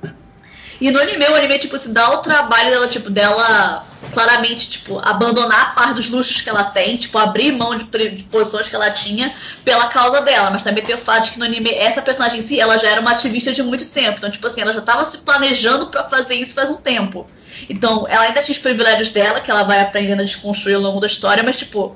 E 0.82 0.90
no 0.90 1.00
anime, 1.00 1.24
o 1.26 1.36
anime, 1.36 1.60
tipo, 1.60 1.78
se 1.78 1.90
dá 1.90 2.10
o 2.10 2.18
trabalho 2.18 2.72
dela, 2.72 2.88
tipo, 2.88 3.12
dela 3.12 3.86
claramente, 4.12 4.72
tipo, 4.72 4.98
abandonar 4.98 5.62
a 5.62 5.66
parte 5.76 5.94
dos 5.94 6.10
luxos 6.10 6.42
que 6.42 6.50
ela 6.50 6.64
tem, 6.64 6.98
tipo, 6.98 7.16
abrir 7.20 7.52
mão 7.52 7.78
de, 7.78 7.86
de 7.86 8.24
posições 8.24 8.68
que 8.68 8.74
ela 8.74 8.90
tinha 8.90 9.36
pela 9.64 9.90
causa 9.90 10.22
dela. 10.22 10.50
Mas 10.50 10.64
também 10.64 10.84
tem 10.84 10.96
o 10.96 10.98
fato 10.98 11.26
de 11.26 11.32
que 11.34 11.40
no 11.40 11.46
anime, 11.46 11.70
essa 11.70 12.02
personagem 12.02 12.40
em 12.40 12.42
si, 12.42 12.60
ela 12.60 12.80
já 12.80 12.90
era 12.90 13.00
uma 13.00 13.12
ativista 13.12 13.54
de 13.54 13.62
muito 13.62 13.86
tempo. 13.86 14.18
Então, 14.18 14.32
tipo 14.32 14.48
assim, 14.48 14.62
ela 14.62 14.74
já 14.74 14.82
tava 14.82 15.06
se 15.06 15.20
planejando 15.20 15.92
pra 15.92 16.06
fazer 16.06 16.34
isso 16.34 16.56
faz 16.56 16.72
um 16.72 16.78
tempo. 16.78 17.28
Então, 17.70 18.08
ela 18.10 18.24
ainda 18.24 18.42
tinha 18.42 18.54
os 18.54 18.60
privilégios 18.62 19.12
dela, 19.12 19.40
que 19.40 19.52
ela 19.52 19.62
vai 19.62 19.80
aprendendo 19.80 20.22
a 20.22 20.26
desconstruir 20.26 20.74
ao 20.74 20.82
longo 20.82 21.00
da 21.00 21.06
história, 21.06 21.44
mas, 21.44 21.58
tipo, 21.58 21.96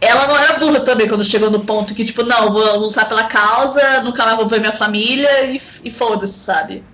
ela 0.00 0.26
não 0.26 0.38
era 0.38 0.58
burra 0.58 0.80
também 0.80 1.08
quando 1.08 1.24
chegou 1.24 1.50
no 1.50 1.64
ponto 1.64 1.94
que, 1.94 2.04
tipo, 2.04 2.22
não, 2.22 2.52
vou 2.52 2.76
lutar 2.78 3.08
pela 3.08 3.24
causa, 3.24 4.02
nunca 4.02 4.24
mais 4.24 4.36
vou 4.36 4.46
ver 4.46 4.60
minha 4.60 4.72
família 4.72 5.44
e, 5.44 5.60
e 5.84 5.90
foda-se, 5.90 6.38
sabe? 6.38 6.84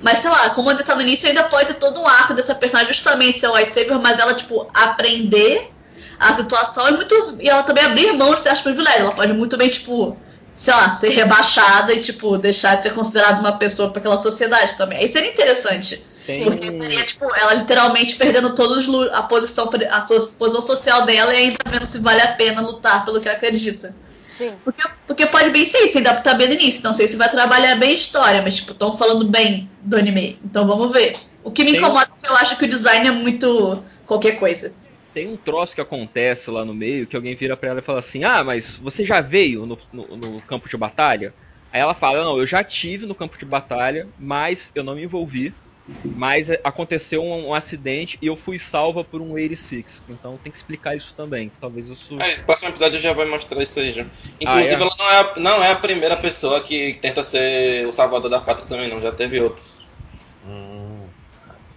Mas 0.00 0.18
sei 0.18 0.30
lá, 0.30 0.50
como 0.50 0.70
ainda 0.70 0.84
tá 0.84 0.94
no 0.94 1.02
início, 1.02 1.28
ainda 1.28 1.44
pode 1.44 1.66
ter 1.66 1.74
todo 1.74 2.00
um 2.00 2.06
arco 2.06 2.34
dessa 2.34 2.54
personagem 2.54 2.92
justamente 2.92 3.38
ser 3.38 3.48
o 3.48 3.52
lightsaber, 3.52 3.98
mas 4.00 4.18
ela, 4.18 4.34
tipo, 4.34 4.68
aprender 4.74 5.70
a 6.18 6.32
situação 6.34 6.88
e 6.88 6.92
muito. 6.92 7.38
E 7.40 7.48
ela 7.48 7.62
também 7.62 7.84
abrir 7.84 8.12
mão 8.12 8.34
de 8.34 8.40
certos 8.40 8.62
privilégios. 8.62 9.00
Ela 9.00 9.14
pode 9.14 9.32
muito 9.32 9.56
bem, 9.56 9.68
tipo, 9.68 10.16
sei 10.54 10.74
lá, 10.74 10.90
ser 10.90 11.08
rebaixada 11.10 11.92
e, 11.92 12.00
tipo, 12.00 12.36
deixar 12.38 12.76
de 12.76 12.84
ser 12.84 12.92
considerada 12.92 13.40
uma 13.40 13.56
pessoa 13.56 13.90
para 13.90 14.00
aquela 14.00 14.18
sociedade 14.18 14.76
também. 14.76 14.98
Aí 14.98 15.08
seria 15.08 15.30
interessante. 15.30 16.04
Tem- 16.26 16.44
Porque 16.44 16.80
seria, 16.82 17.04
tipo, 17.04 17.24
ela 17.36 17.54
literalmente 17.54 18.16
perdendo 18.16 18.54
todos 18.54 18.88
a 19.12 19.22
posição, 19.24 19.68
a 19.90 20.00
sua 20.00 20.28
posição 20.28 20.62
social 20.62 21.04
dela 21.04 21.34
e 21.34 21.36
ainda 21.36 21.56
vendo 21.68 21.86
se 21.86 21.98
vale 21.98 22.22
a 22.22 22.32
pena 22.32 22.60
lutar 22.62 23.04
pelo 23.04 23.20
que 23.20 23.28
ela 23.28 23.36
acredita. 23.36 23.94
Sim. 24.26 24.54
Porque, 24.64 24.82
porque 25.06 25.26
pode 25.26 25.50
bem 25.50 25.64
ser 25.66 25.84
isso, 25.84 25.98
ainda 25.98 26.14
tá 26.14 26.34
bem 26.34 26.48
no 26.48 26.54
início. 26.54 26.82
Não 26.82 26.94
sei 26.94 27.06
se 27.06 27.16
vai 27.16 27.30
trabalhar 27.30 27.76
bem 27.76 27.90
a 27.90 27.94
história, 27.94 28.42
mas, 28.42 28.56
tipo, 28.56 28.72
estão 28.72 28.96
falando 28.96 29.28
bem 29.28 29.70
do 29.82 29.96
anime. 29.96 30.38
Então 30.44 30.66
vamos 30.66 30.90
ver. 30.92 31.12
O 31.44 31.50
que 31.50 31.62
me 31.62 31.72
Tem- 31.72 31.80
incomoda 31.80 32.08
é 32.10 32.26
que 32.26 32.32
eu 32.32 32.36
acho 32.36 32.56
que 32.56 32.64
o 32.64 32.68
design 32.68 33.06
é 33.06 33.12
muito 33.12 33.84
qualquer 34.06 34.32
coisa. 34.38 34.72
Tem 35.12 35.28
um 35.28 35.36
troço 35.36 35.74
que 35.74 35.80
acontece 35.80 36.50
lá 36.50 36.64
no 36.64 36.74
meio 36.74 37.06
que 37.06 37.14
alguém 37.14 37.36
vira 37.36 37.56
pra 37.56 37.68
ela 37.70 37.78
e 37.78 37.82
fala 37.84 38.00
assim: 38.00 38.24
Ah, 38.24 38.42
mas 38.42 38.74
você 38.76 39.04
já 39.04 39.20
veio 39.20 39.66
no, 39.66 39.78
no- 39.92 40.16
no 40.16 40.40
campo 40.40 40.68
de 40.68 40.76
batalha? 40.76 41.32
Aí 41.70 41.80
ela 41.80 41.94
fala: 41.94 42.24
Não, 42.24 42.38
eu 42.38 42.46
já 42.46 42.64
tive 42.64 43.06
no 43.06 43.14
campo 43.14 43.38
de 43.38 43.44
batalha, 43.44 44.08
mas 44.18 44.72
eu 44.74 44.82
não 44.82 44.96
me 44.96 45.04
envolvi. 45.04 45.54
Mas 46.16 46.48
aconteceu 46.62 47.22
um, 47.22 47.48
um 47.48 47.54
acidente 47.54 48.18
e 48.22 48.26
eu 48.26 48.36
fui 48.36 48.58
salva 48.58 49.04
por 49.04 49.20
um 49.20 49.32
86. 49.32 50.02
Então 50.08 50.38
tem 50.42 50.50
que 50.50 50.56
explicar 50.56 50.96
isso 50.96 51.14
também. 51.14 51.52
Talvez 51.60 51.88
isso. 51.88 52.18
É, 52.20 52.32
esse 52.32 52.42
próximo 52.42 52.70
episódio 52.70 52.98
já 52.98 53.12
vai 53.12 53.26
mostrar 53.26 53.62
isso 53.62 53.78
aí 53.80 53.92
já. 53.92 54.06
Inclusive, 54.40 54.46
Ah, 54.46 54.78
é? 54.78 54.82
ela 54.82 54.90
não 54.98 55.10
é, 55.10 55.20
a, 55.20 55.32
não 55.36 55.64
é 55.64 55.72
a 55.72 55.76
primeira 55.76 56.16
pessoa 56.16 56.60
que 56.62 56.94
tenta 57.00 57.22
ser 57.22 57.86
o 57.86 57.92
salvador 57.92 58.30
da 58.30 58.40
pátria 58.40 58.66
também, 58.66 58.88
não. 58.88 59.00
Já 59.00 59.12
teve 59.12 59.40
outros. 59.40 59.74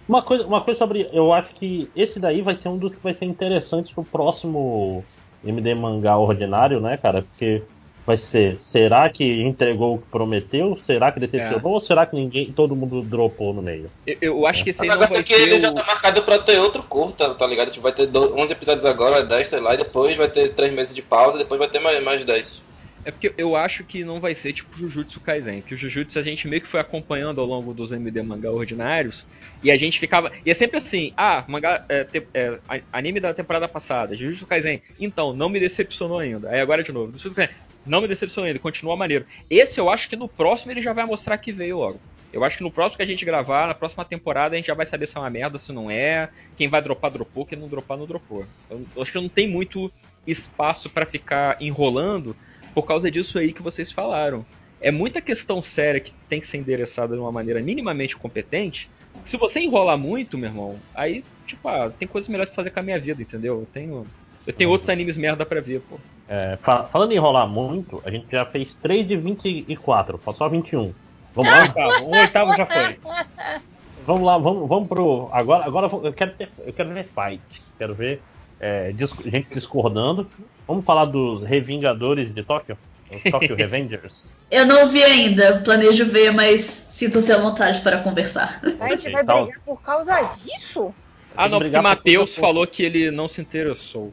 Uma 0.08 0.22
coisa, 0.22 0.46
uma 0.46 0.62
coisa 0.62 0.78
sobre. 0.78 1.06
Eu 1.12 1.32
acho 1.32 1.52
que 1.54 1.90
esse 1.94 2.18
daí 2.18 2.40
vai 2.40 2.54
ser 2.54 2.68
um 2.70 2.78
dos 2.78 2.94
que 2.94 3.02
vai 3.02 3.12
ser 3.12 3.26
interessante 3.26 3.92
pro 3.92 4.02
próximo 4.02 5.04
MD 5.44 5.74
mangá 5.74 6.16
ordinário, 6.16 6.80
né, 6.80 6.96
cara? 6.96 7.22
Porque 7.22 7.62
vai 8.08 8.16
ser. 8.16 8.56
Será 8.60 9.08
que 9.10 9.42
entregou 9.42 9.94
o 9.96 10.00
que 10.00 10.08
prometeu? 10.10 10.76
Será 10.80 11.12
que 11.12 11.20
decepcionou? 11.20 11.70
É. 11.72 11.74
Ou 11.74 11.80
será 11.80 12.06
que 12.06 12.16
ninguém. 12.16 12.52
todo 12.52 12.74
mundo 12.74 13.02
dropou 13.02 13.52
no 13.54 13.62
meio? 13.62 13.90
Eu, 14.06 14.16
eu 14.22 14.46
acho 14.46 14.64
que 14.64 14.70
esse 14.70 14.80
O 14.80 14.82
aí 14.82 14.88
não 14.88 14.96
negócio 14.96 15.14
vai 15.14 15.22
é 15.22 15.24
que 15.24 15.32
ele 15.34 15.54
o- 15.56 15.60
já 15.60 15.72
tá 15.72 15.84
marcado 15.84 16.22
pra 16.22 16.38
ter 16.38 16.58
outro 16.58 16.82
curta, 16.82 17.34
tá 17.34 17.46
ligado? 17.46 17.70
Tipo, 17.70 17.82
vai 17.82 17.92
ter 17.92 18.06
do- 18.06 18.34
11 18.36 18.52
episódios 18.52 18.84
agora, 18.84 19.22
10, 19.24 19.48
sei 19.48 19.60
lá, 19.60 19.74
e 19.74 19.78
depois 19.78 20.16
vai 20.16 20.28
ter 20.28 20.54
3 20.54 20.72
meses 20.72 20.94
de 20.94 21.02
pausa, 21.02 21.36
e 21.36 21.38
depois 21.40 21.58
vai 21.58 21.68
ter 21.68 21.78
mais, 21.80 22.02
mais 22.02 22.24
10. 22.24 22.66
É 23.04 23.10
porque 23.10 23.32
eu 23.38 23.56
acho 23.56 23.84
que 23.84 24.04
não 24.04 24.20
vai 24.20 24.34
ser 24.34 24.52
tipo 24.52 24.76
Jujutsu 24.76 25.20
Kaisen, 25.20 25.62
que 25.62 25.72
o 25.74 25.76
Jujutsu 25.78 26.18
a 26.18 26.22
gente 26.22 26.46
meio 26.48 26.60
que 26.60 26.68
foi 26.68 26.80
acompanhando 26.80 27.40
ao 27.40 27.46
longo 27.46 27.72
dos 27.72 27.90
MD 27.92 28.22
mangá 28.22 28.50
ordinários, 28.52 29.26
e 29.62 29.70
a 29.70 29.76
gente 29.78 29.98
ficava. 29.98 30.30
E 30.44 30.50
é 30.50 30.54
sempre 30.54 30.76
assim, 30.78 31.12
ah, 31.16 31.44
mangá, 31.48 31.84
é, 31.88 32.04
te- 32.04 32.28
é, 32.34 32.60
anime 32.92 33.20
da 33.20 33.32
temporada 33.32 33.68
passada, 33.68 34.16
Jujutsu 34.16 34.46
Kaisen, 34.46 34.82
então, 34.98 35.32
não 35.32 35.48
me 35.48 35.60
decepcionou 35.60 36.18
ainda. 36.18 36.50
Aí 36.50 36.60
agora 36.60 36.82
de 36.82 36.92
novo, 36.92 37.12
Jujutsu 37.12 37.34
Kaisen, 37.34 37.54
não 37.86 38.00
me 38.00 38.08
decepcionou 38.08 38.46
ainda, 38.46 38.58
continua 38.58 38.96
maneiro. 38.96 39.26
Esse 39.48 39.80
eu 39.80 39.88
acho 39.88 40.08
que 40.08 40.16
no 40.16 40.28
próximo 40.28 40.72
ele 40.72 40.82
já 40.82 40.92
vai 40.92 41.04
mostrar 41.04 41.38
que 41.38 41.52
veio 41.52 41.78
logo. 41.78 42.00
Eu 42.32 42.44
acho 42.44 42.58
que 42.58 42.62
no 42.62 42.70
próximo 42.70 42.98
que 42.98 43.02
a 43.02 43.06
gente 43.06 43.24
gravar, 43.24 43.66
na 43.66 43.74
próxima 43.74 44.04
temporada, 44.04 44.54
a 44.54 44.58
gente 44.58 44.66
já 44.66 44.74
vai 44.74 44.84
saber 44.84 45.06
se 45.06 45.16
é 45.16 45.20
uma 45.20 45.30
merda, 45.30 45.58
se 45.58 45.72
não 45.72 45.90
é. 45.90 46.28
Quem 46.56 46.68
vai 46.68 46.82
dropar, 46.82 47.10
dropou. 47.10 47.46
Quem 47.46 47.58
não 47.58 47.68
dropar, 47.68 47.96
não 47.96 48.06
dropou. 48.06 48.44
Eu, 48.68 48.84
eu 48.94 49.02
acho 49.02 49.12
que 49.12 49.18
não 49.18 49.28
tem 49.28 49.48
muito 49.48 49.90
espaço 50.26 50.90
pra 50.90 51.06
ficar 51.06 51.56
enrolando 51.60 52.36
por 52.74 52.82
causa 52.82 53.10
disso 53.10 53.38
aí 53.38 53.52
que 53.52 53.62
vocês 53.62 53.90
falaram. 53.90 54.44
é 54.80 54.90
muita 54.90 55.20
questão 55.20 55.62
séria 55.62 56.00
que 56.00 56.12
tem 56.28 56.40
que 56.40 56.46
ser 56.46 56.58
endereçada 56.58 57.14
de 57.14 57.20
uma 57.20 57.32
maneira 57.32 57.60
minimamente 57.60 58.16
competente. 58.16 58.90
Se 59.24 59.36
você 59.36 59.60
enrolar 59.60 59.98
muito, 59.98 60.38
meu 60.38 60.50
irmão, 60.50 60.78
aí, 60.94 61.24
tipo, 61.46 61.66
ah, 61.66 61.90
tem 61.98 62.06
coisas 62.06 62.28
melhores 62.28 62.50
pra 62.50 62.56
fazer 62.56 62.70
com 62.70 62.80
a 62.80 62.82
minha 62.82 63.00
vida, 63.00 63.20
entendeu? 63.20 63.60
Eu 63.60 63.66
tenho, 63.72 64.06
eu 64.48 64.52
tenho 64.54 64.70
outros 64.70 64.88
animes 64.88 65.16
merda 65.16 65.44
pra 65.46 65.60
ver, 65.60 65.80
pô. 65.82 65.96
É, 66.28 66.58
fa- 66.60 66.84
falando 66.84 67.12
em 67.12 67.16
enrolar 67.16 67.46
muito, 67.46 68.02
a 68.04 68.10
gente 68.10 68.26
já 68.30 68.44
fez 68.44 68.74
3 68.74 69.06
de 69.06 69.16
24, 69.16 70.18
faltou 70.18 70.48
21. 70.50 70.92
Vamos 71.34 71.52
Um 71.52 71.54
lá? 71.54 71.62
oitavo, 71.62 72.04
um 72.06 72.18
oitavo 72.18 72.56
já 72.56 72.66
foi. 72.66 72.98
Vamos 74.06 74.24
lá, 74.26 74.38
vamos, 74.38 74.66
vamos 74.66 74.88
pro. 74.88 75.28
Agora, 75.30 75.66
agora 75.66 75.86
eu 76.02 76.12
quero, 76.14 76.30
ter- 76.32 76.48
eu 76.66 76.72
quero 76.72 76.88
ver 76.94 77.04
fight. 77.04 77.42
Quero 77.76 77.94
ver 77.94 78.22
é, 78.58 78.90
gente 79.26 79.48
discordando. 79.52 80.26
Vamos 80.66 80.86
falar 80.86 81.04
dos 81.04 81.42
Revingadores 81.46 82.32
de 82.32 82.42
Tóquio? 82.42 82.78
Os 83.12 83.30
Tokyo 83.30 83.54
Revengers. 83.56 84.32
Eu 84.50 84.64
não 84.64 84.88
vi 84.88 85.04
ainda, 85.04 85.60
planejo 85.60 86.06
ver, 86.06 86.30
mas 86.32 86.86
sinto-se 86.88 87.30
à 87.30 87.36
vontade 87.38 87.82
para 87.82 87.98
conversar. 87.98 88.62
A 88.80 88.88
gente 88.88 89.10
vai 89.10 89.22
tá. 89.22 89.42
brigar 89.42 89.60
por 89.60 89.82
causa 89.82 90.22
disso? 90.42 90.94
Ah, 91.36 91.46
não, 91.46 91.58
porque 91.58 91.78
Matheus 91.78 92.34
falou 92.34 92.66
que 92.66 92.82
ele 92.82 93.10
não 93.10 93.28
se 93.28 93.42
interessou. 93.42 94.10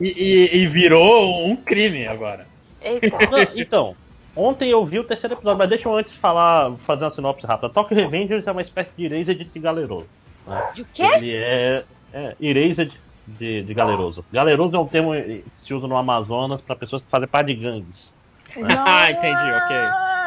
E, 0.00 0.06
e- 0.08 0.56
e 0.58 0.66
virou 0.66 1.46
um 1.46 1.56
crime 1.56 2.06
agora. 2.06 2.46
Eita. 2.80 3.08
Não, 3.30 3.38
então, 3.54 3.96
ontem 4.36 4.68
eu 4.70 4.84
vi 4.84 4.98
o 4.98 5.04
terceiro 5.04 5.34
episódio, 5.34 5.58
mas 5.58 5.68
deixa 5.68 5.88
eu 5.88 5.94
antes 5.94 6.14
falar, 6.14 6.72
fazer 6.78 7.04
uma 7.04 7.10
sinopse 7.10 7.46
rápida. 7.46 7.68
Tokyo 7.68 7.96
Revengers 7.96 8.46
é 8.46 8.52
uma 8.52 8.62
espécie 8.62 8.92
de 8.96 9.04
Erased 9.06 9.44
de 9.44 9.58
Galeroso. 9.58 10.06
Né? 10.46 10.62
De 10.74 10.84
quê? 10.84 11.02
Ele 11.02 11.34
é, 11.34 11.84
é 12.12 12.36
Erased 12.40 12.92
de, 13.26 13.62
de 13.62 13.74
Galeroso. 13.74 14.24
Galeroso 14.32 14.76
é 14.76 14.78
um 14.78 14.86
termo 14.86 15.12
que 15.12 15.44
se 15.56 15.74
usa 15.74 15.86
no 15.86 15.96
Amazonas 15.96 16.60
para 16.60 16.76
pessoas 16.76 17.02
que 17.02 17.10
fazem 17.10 17.28
parte 17.28 17.48
de 17.48 17.54
gangues. 17.56 18.14
ah, 18.64 19.10
entendi, 19.10 19.50
ok. 19.52 19.76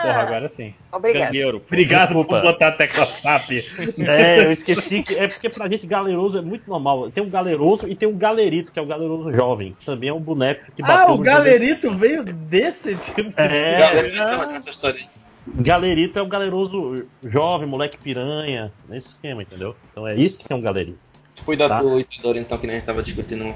Porra, 0.02 0.20
agora 0.22 0.50
sim. 0.50 0.74
Obrigado. 0.92 1.36
Obrigado 1.68 2.08
Desculpa. 2.08 2.36
por 2.36 2.42
botar 2.42 2.68
a 2.70 2.72
tecla 2.72 3.06
SAP. 3.06 3.52
É, 4.00 4.46
eu 4.46 4.52
esqueci 4.52 5.04
que. 5.04 5.16
É 5.16 5.28
porque 5.28 5.50
pra 5.50 5.68
gente 5.70 5.86
galeroso 5.88 6.38
é 6.38 6.42
muito 6.42 6.70
normal. 6.70 7.10
Tem 7.12 7.24
um 7.24 7.30
galeroso 7.30 7.88
e 7.88 7.96
tem 7.96 8.08
um 8.10 8.18
galerito, 8.18 8.72
que 8.72 8.80
é 8.80 8.82
o 8.82 8.86
galeroso 8.86 9.32
jovem. 9.32 9.76
que 9.80 9.86
Também 9.86 10.10
é 10.10 10.14
um 10.14 10.20
boneco 10.20 10.72
que 10.76 10.82
bateu 10.82 11.08
Ah, 11.10 11.14
o 11.14 11.18
galerito 11.18 11.94
veio 11.96 12.24
desse 12.24 12.96
tipo. 12.96 13.32
É, 13.38 13.80
Galera, 13.80 14.56
essa 14.56 14.70
história 14.70 15.00
aí. 15.00 15.08
Galerito 15.48 16.20
é 16.20 16.22
o 16.22 16.28
galeroso 16.28 17.06
jovem, 17.24 17.68
moleque 17.68 17.98
piranha, 17.98 18.72
nesse 18.88 19.10
esquema, 19.10 19.42
entendeu? 19.42 19.76
Então 19.92 20.08
é 20.08 20.16
isso 20.16 20.38
que 20.40 20.52
é 20.52 20.56
um 20.56 20.62
galerito, 20.62 21.00
Cuidado 21.44 21.70
Tá. 21.70 21.82
do 21.82 22.00
Itadori, 22.00 22.40
então, 22.40 22.58
que 22.60 22.68
nem 22.68 22.76
a 22.76 22.80
gente 22.80 22.86
tava 22.86 23.02
discutindo. 23.02 23.56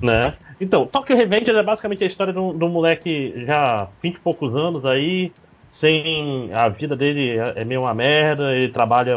né? 0.00 0.34
Então, 0.60 0.86
Tokyo 0.86 1.16
Revengers 1.16 1.56
é 1.58 1.62
basicamente 1.62 2.04
a 2.04 2.06
história 2.06 2.32
de 2.32 2.38
um, 2.38 2.56
de 2.56 2.64
um 2.64 2.68
moleque 2.68 3.34
já 3.46 3.88
20 4.00 4.14
e 4.14 4.18
poucos 4.20 4.54
anos 4.54 4.84
aí, 4.84 5.32
sem. 5.72 6.52
A 6.52 6.68
vida 6.68 6.94
dele 6.94 7.38
é 7.38 7.54
é 7.56 7.64
meio 7.64 7.80
uma 7.80 7.94
merda, 7.94 8.54
ele 8.54 8.68
trabalha 8.70 9.16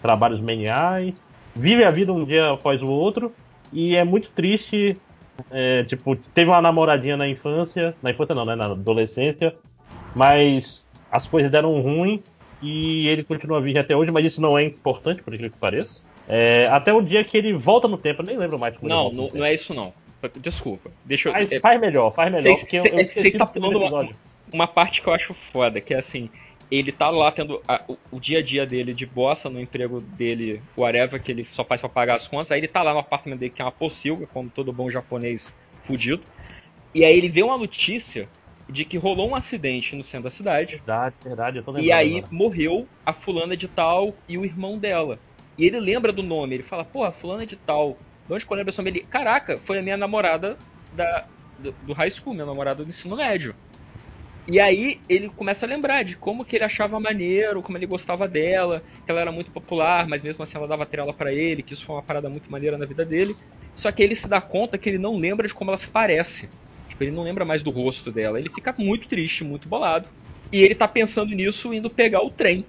trabalhos 0.00 0.40
meniais, 0.40 1.14
vive 1.54 1.84
a 1.84 1.90
vida 1.90 2.12
um 2.12 2.24
dia 2.24 2.50
após 2.50 2.82
o 2.82 2.88
outro, 2.88 3.32
e 3.72 3.94
é 3.94 4.02
muito 4.02 4.30
triste. 4.30 4.96
é, 5.50 5.82
tipo, 5.84 6.14
teve 6.16 6.50
uma 6.50 6.60
namoradinha 6.60 7.16
na 7.16 7.26
infância, 7.28 7.94
na 8.02 8.10
infância 8.10 8.34
não, 8.34 8.44
né? 8.44 8.54
Na 8.54 8.66
adolescência, 8.66 9.54
mas 10.14 10.86
as 11.10 11.26
coisas 11.26 11.50
deram 11.50 11.80
ruim 11.80 12.22
e 12.60 13.08
ele 13.08 13.24
continua 13.24 13.60
virgem 13.60 13.80
até 13.80 13.94
hoje, 13.96 14.10
mas 14.10 14.24
isso 14.24 14.40
não 14.40 14.56
é 14.58 14.62
importante, 14.64 15.22
por 15.22 15.32
incrível 15.34 15.52
que 15.52 15.58
pareça. 15.58 16.00
É, 16.28 16.66
até 16.70 16.92
o 16.92 17.02
dia 17.02 17.24
que 17.24 17.36
ele 17.36 17.52
volta 17.52 17.88
no 17.88 17.96
tempo, 17.98 18.22
eu 18.22 18.26
nem 18.26 18.36
lembro 18.38 18.58
mais 18.58 18.76
como 18.76 18.88
ele 18.88 18.94
Não, 18.94 19.12
não, 19.12 19.28
não 19.32 19.44
é 19.44 19.52
isso 19.54 19.74
não. 19.74 19.92
Desculpa. 20.36 20.90
Deixa 21.04 21.28
eu. 21.28 21.32
Faz, 21.32 21.50
é- 21.52 21.60
faz 21.60 21.80
melhor, 21.80 22.10
faz 22.12 22.30
melhor, 22.30 22.44
Cês- 22.44 22.60
porque 22.60 22.76
eu, 22.78 22.82
cê- 22.84 22.88
eu 22.90 22.94
é 22.98 23.04
que 23.04 23.08
esqueci 23.10 23.38
tá 23.38 23.46
pulando 23.46 23.78
uma-. 23.78 24.08
Uma 24.52 24.66
parte 24.68 25.02
que 25.02 25.08
eu 25.08 25.12
acho 25.12 25.34
foda, 25.34 25.80
que 25.80 25.94
é 25.94 25.98
assim, 25.98 26.30
ele 26.70 26.92
tá 26.92 27.10
lá 27.10 27.30
tendo 27.32 27.62
a- 27.68 27.84
o, 27.88 27.98
o 28.12 28.20
dia 28.20 28.38
a 28.40 28.42
dia 28.42 28.66
dele 28.66 28.94
de 28.94 29.06
bossa 29.06 29.50
no 29.50 29.60
emprego 29.60 30.00
dele, 30.00 30.64
whatever, 30.76 31.22
que 31.22 31.30
ele 31.32 31.44
só 31.44 31.64
faz 31.64 31.80
pra 31.80 31.90
pagar 31.90 32.16
as 32.16 32.28
contas, 32.28 32.50
aí 32.52 32.60
ele 32.60 32.68
tá 32.68 32.82
lá 32.82 32.92
no 32.92 33.00
apartamento 33.00 33.40
dele, 33.40 33.52
que 33.52 33.62
é 33.62 33.64
uma 33.64 33.72
pocilga, 33.72 34.26
como 34.26 34.50
todo 34.50 34.72
bom 34.72 34.90
japonês 34.90 35.54
fudido, 35.80 36.26
e 36.94 37.04
aí 37.04 37.16
ele 37.16 37.28
vê 37.30 37.42
uma 37.42 37.58
notícia 37.58 38.32
de 38.68 38.84
que 38.84 38.98
rolou 38.98 39.30
um 39.30 39.36
acidente 39.36 39.96
no 39.96 40.04
centro 40.04 40.24
da 40.24 40.30
cidade, 40.30 40.84
Verdade, 40.84 41.16
verdade, 41.22 41.58
eu 41.58 41.64
tô 41.64 41.70
lembrando 41.70 41.92
e 41.92 41.92
aí 41.92 42.26
agora. 42.26 42.30
morreu 42.30 42.90
a 43.04 43.12
fulana 43.12 43.56
de 43.56 43.68
tal 43.68 44.22
e 44.28 44.36
o 44.38 44.44
irmão 44.44 44.78
dela. 44.78 45.22
E 45.56 45.64
ele 45.66 45.80
lembra 45.80 46.12
do 46.12 46.22
nome, 46.22 46.54
ele 46.56 46.62
fala, 46.62 46.84
pô, 46.84 47.04
a 47.04 47.12
fulana 47.12 47.46
de 47.46 47.56
tal, 47.56 48.02
de 48.26 48.34
onde 48.34 48.46
que 48.46 48.52
eu 48.52 48.56
lembro 48.56 48.70
esse 48.70 48.78
nome? 48.78 48.90
Ele, 48.90 49.06
caraca, 49.06 49.58
foi 49.58 49.78
a 49.78 49.82
minha 49.82 49.96
namorada 49.96 50.60
da, 50.90 51.28
do, 51.56 51.72
do 51.80 51.92
high 51.92 52.10
school, 52.10 52.34
minha 52.34 52.46
namorada 52.46 52.84
do 52.84 52.88
ensino 52.90 53.16
médio. 53.16 53.56
E 54.48 54.58
aí 54.58 55.00
ele 55.08 55.28
começa 55.30 55.64
a 55.64 55.68
lembrar 55.68 56.02
de 56.02 56.16
como 56.16 56.44
que 56.44 56.56
ele 56.56 56.64
achava 56.64 56.98
maneiro, 56.98 57.62
como 57.62 57.78
ele 57.78 57.86
gostava 57.86 58.26
dela, 58.28 58.82
que 59.04 59.10
ela 59.10 59.20
era 59.20 59.32
muito 59.32 59.52
popular, 59.52 60.08
mas 60.08 60.22
mesmo 60.22 60.42
assim 60.42 60.58
ela 60.58 60.66
dava 60.66 60.84
trela 60.84 61.14
pra 61.14 61.32
ele, 61.32 61.62
que 61.62 61.74
isso 61.74 61.84
foi 61.84 61.94
uma 61.94 62.02
parada 62.02 62.28
muito 62.28 62.50
maneira 62.50 62.76
na 62.76 62.86
vida 62.86 63.04
dele. 63.04 63.36
Só 63.74 63.90
que 63.92 64.02
ele 64.02 64.14
se 64.14 64.28
dá 64.28 64.40
conta 64.40 64.76
que 64.78 64.88
ele 64.88 64.98
não 64.98 65.16
lembra 65.16 65.46
de 65.46 65.54
como 65.54 65.70
ela 65.70 65.78
se 65.78 65.88
parece. 65.88 66.50
Tipo, 66.88 67.04
ele 67.04 67.12
não 67.12 67.22
lembra 67.22 67.44
mais 67.44 67.62
do 67.62 67.70
rosto 67.70 68.10
dela. 68.10 68.38
Ele 68.38 68.50
fica 68.50 68.74
muito 68.78 69.08
triste, 69.08 69.44
muito 69.44 69.68
bolado. 69.68 70.08
E 70.52 70.60
ele 70.62 70.74
tá 70.74 70.88
pensando 70.88 71.34
nisso 71.34 71.72
indo 71.72 71.88
pegar 71.88 72.22
o 72.22 72.30
trem. 72.30 72.66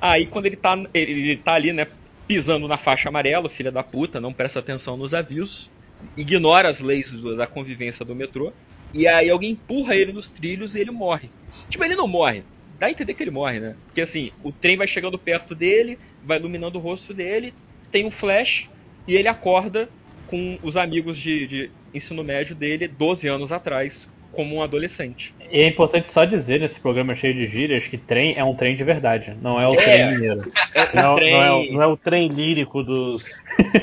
Aí 0.00 0.26
quando 0.26 0.46
ele 0.46 0.56
tá, 0.56 0.74
ele, 0.94 1.12
ele 1.12 1.36
tá 1.36 1.54
ali, 1.54 1.72
né, 1.72 1.86
pisando 2.26 2.66
na 2.66 2.78
faixa 2.78 3.08
amarela, 3.08 3.48
filha 3.48 3.70
da 3.70 3.82
puta, 3.82 4.20
não 4.20 4.32
presta 4.32 4.58
atenção 4.58 4.96
nos 4.96 5.12
avisos, 5.12 5.70
ignora 6.16 6.68
as 6.68 6.80
leis 6.80 7.10
da 7.36 7.46
convivência 7.46 8.04
do 8.04 8.14
metrô, 8.14 8.52
e 8.92 9.06
aí 9.06 9.30
alguém 9.30 9.50
empurra 9.52 9.94
ele 9.96 10.12
nos 10.12 10.30
trilhos 10.30 10.74
e 10.74 10.80
ele 10.80 10.90
morre. 10.90 11.30
Tipo, 11.68 11.84
ele 11.84 11.96
não 11.96 12.08
morre. 12.08 12.44
Dá 12.66 12.86
a 12.86 12.90
entender 12.90 13.14
que 13.14 13.22
ele 13.22 13.30
morre, 13.30 13.60
né? 13.60 13.76
Porque 13.86 14.00
assim, 14.00 14.32
o 14.42 14.52
trem 14.52 14.76
vai 14.76 14.86
chegando 14.86 15.18
perto 15.18 15.54
dele, 15.54 15.98
vai 16.22 16.38
iluminando 16.38 16.78
o 16.78 16.82
rosto 16.82 17.12
dele, 17.12 17.54
tem 17.90 18.04
um 18.06 18.10
flash 18.10 18.68
e 19.06 19.16
ele 19.16 19.28
acorda 19.28 19.90
com 20.26 20.58
os 20.62 20.76
amigos 20.76 21.18
de, 21.18 21.46
de 21.46 21.72
ensino 21.92 22.22
médio 22.22 22.54
dele 22.54 22.86
12 22.86 23.26
anos 23.26 23.50
atrás, 23.50 24.08
como 24.30 24.56
um 24.56 24.62
adolescente. 24.62 25.34
E 25.50 25.60
é 25.62 25.66
importante 25.66 26.12
só 26.12 26.24
dizer 26.24 26.60
nesse 26.60 26.78
programa 26.80 27.16
cheio 27.16 27.34
de 27.34 27.48
gírias 27.48 27.86
que 27.88 27.98
trem 27.98 28.34
é 28.36 28.44
um 28.44 28.54
trem 28.54 28.76
de 28.76 28.84
verdade, 28.84 29.36
não 29.42 29.60
é 29.60 29.66
o 29.66 29.72
É. 29.72 29.76
trem 29.76 30.06
mineiro. 30.14 30.40
É 30.72 30.86
Não, 30.94 31.16
trem, 31.16 31.32
não 31.32 31.42
é, 31.42 31.52
o- 31.52 31.72
não 31.72 31.82
é 31.82 31.86
o 31.88 31.96
trem 31.96 32.28
lírico 32.28 32.82
dos. 32.84 33.24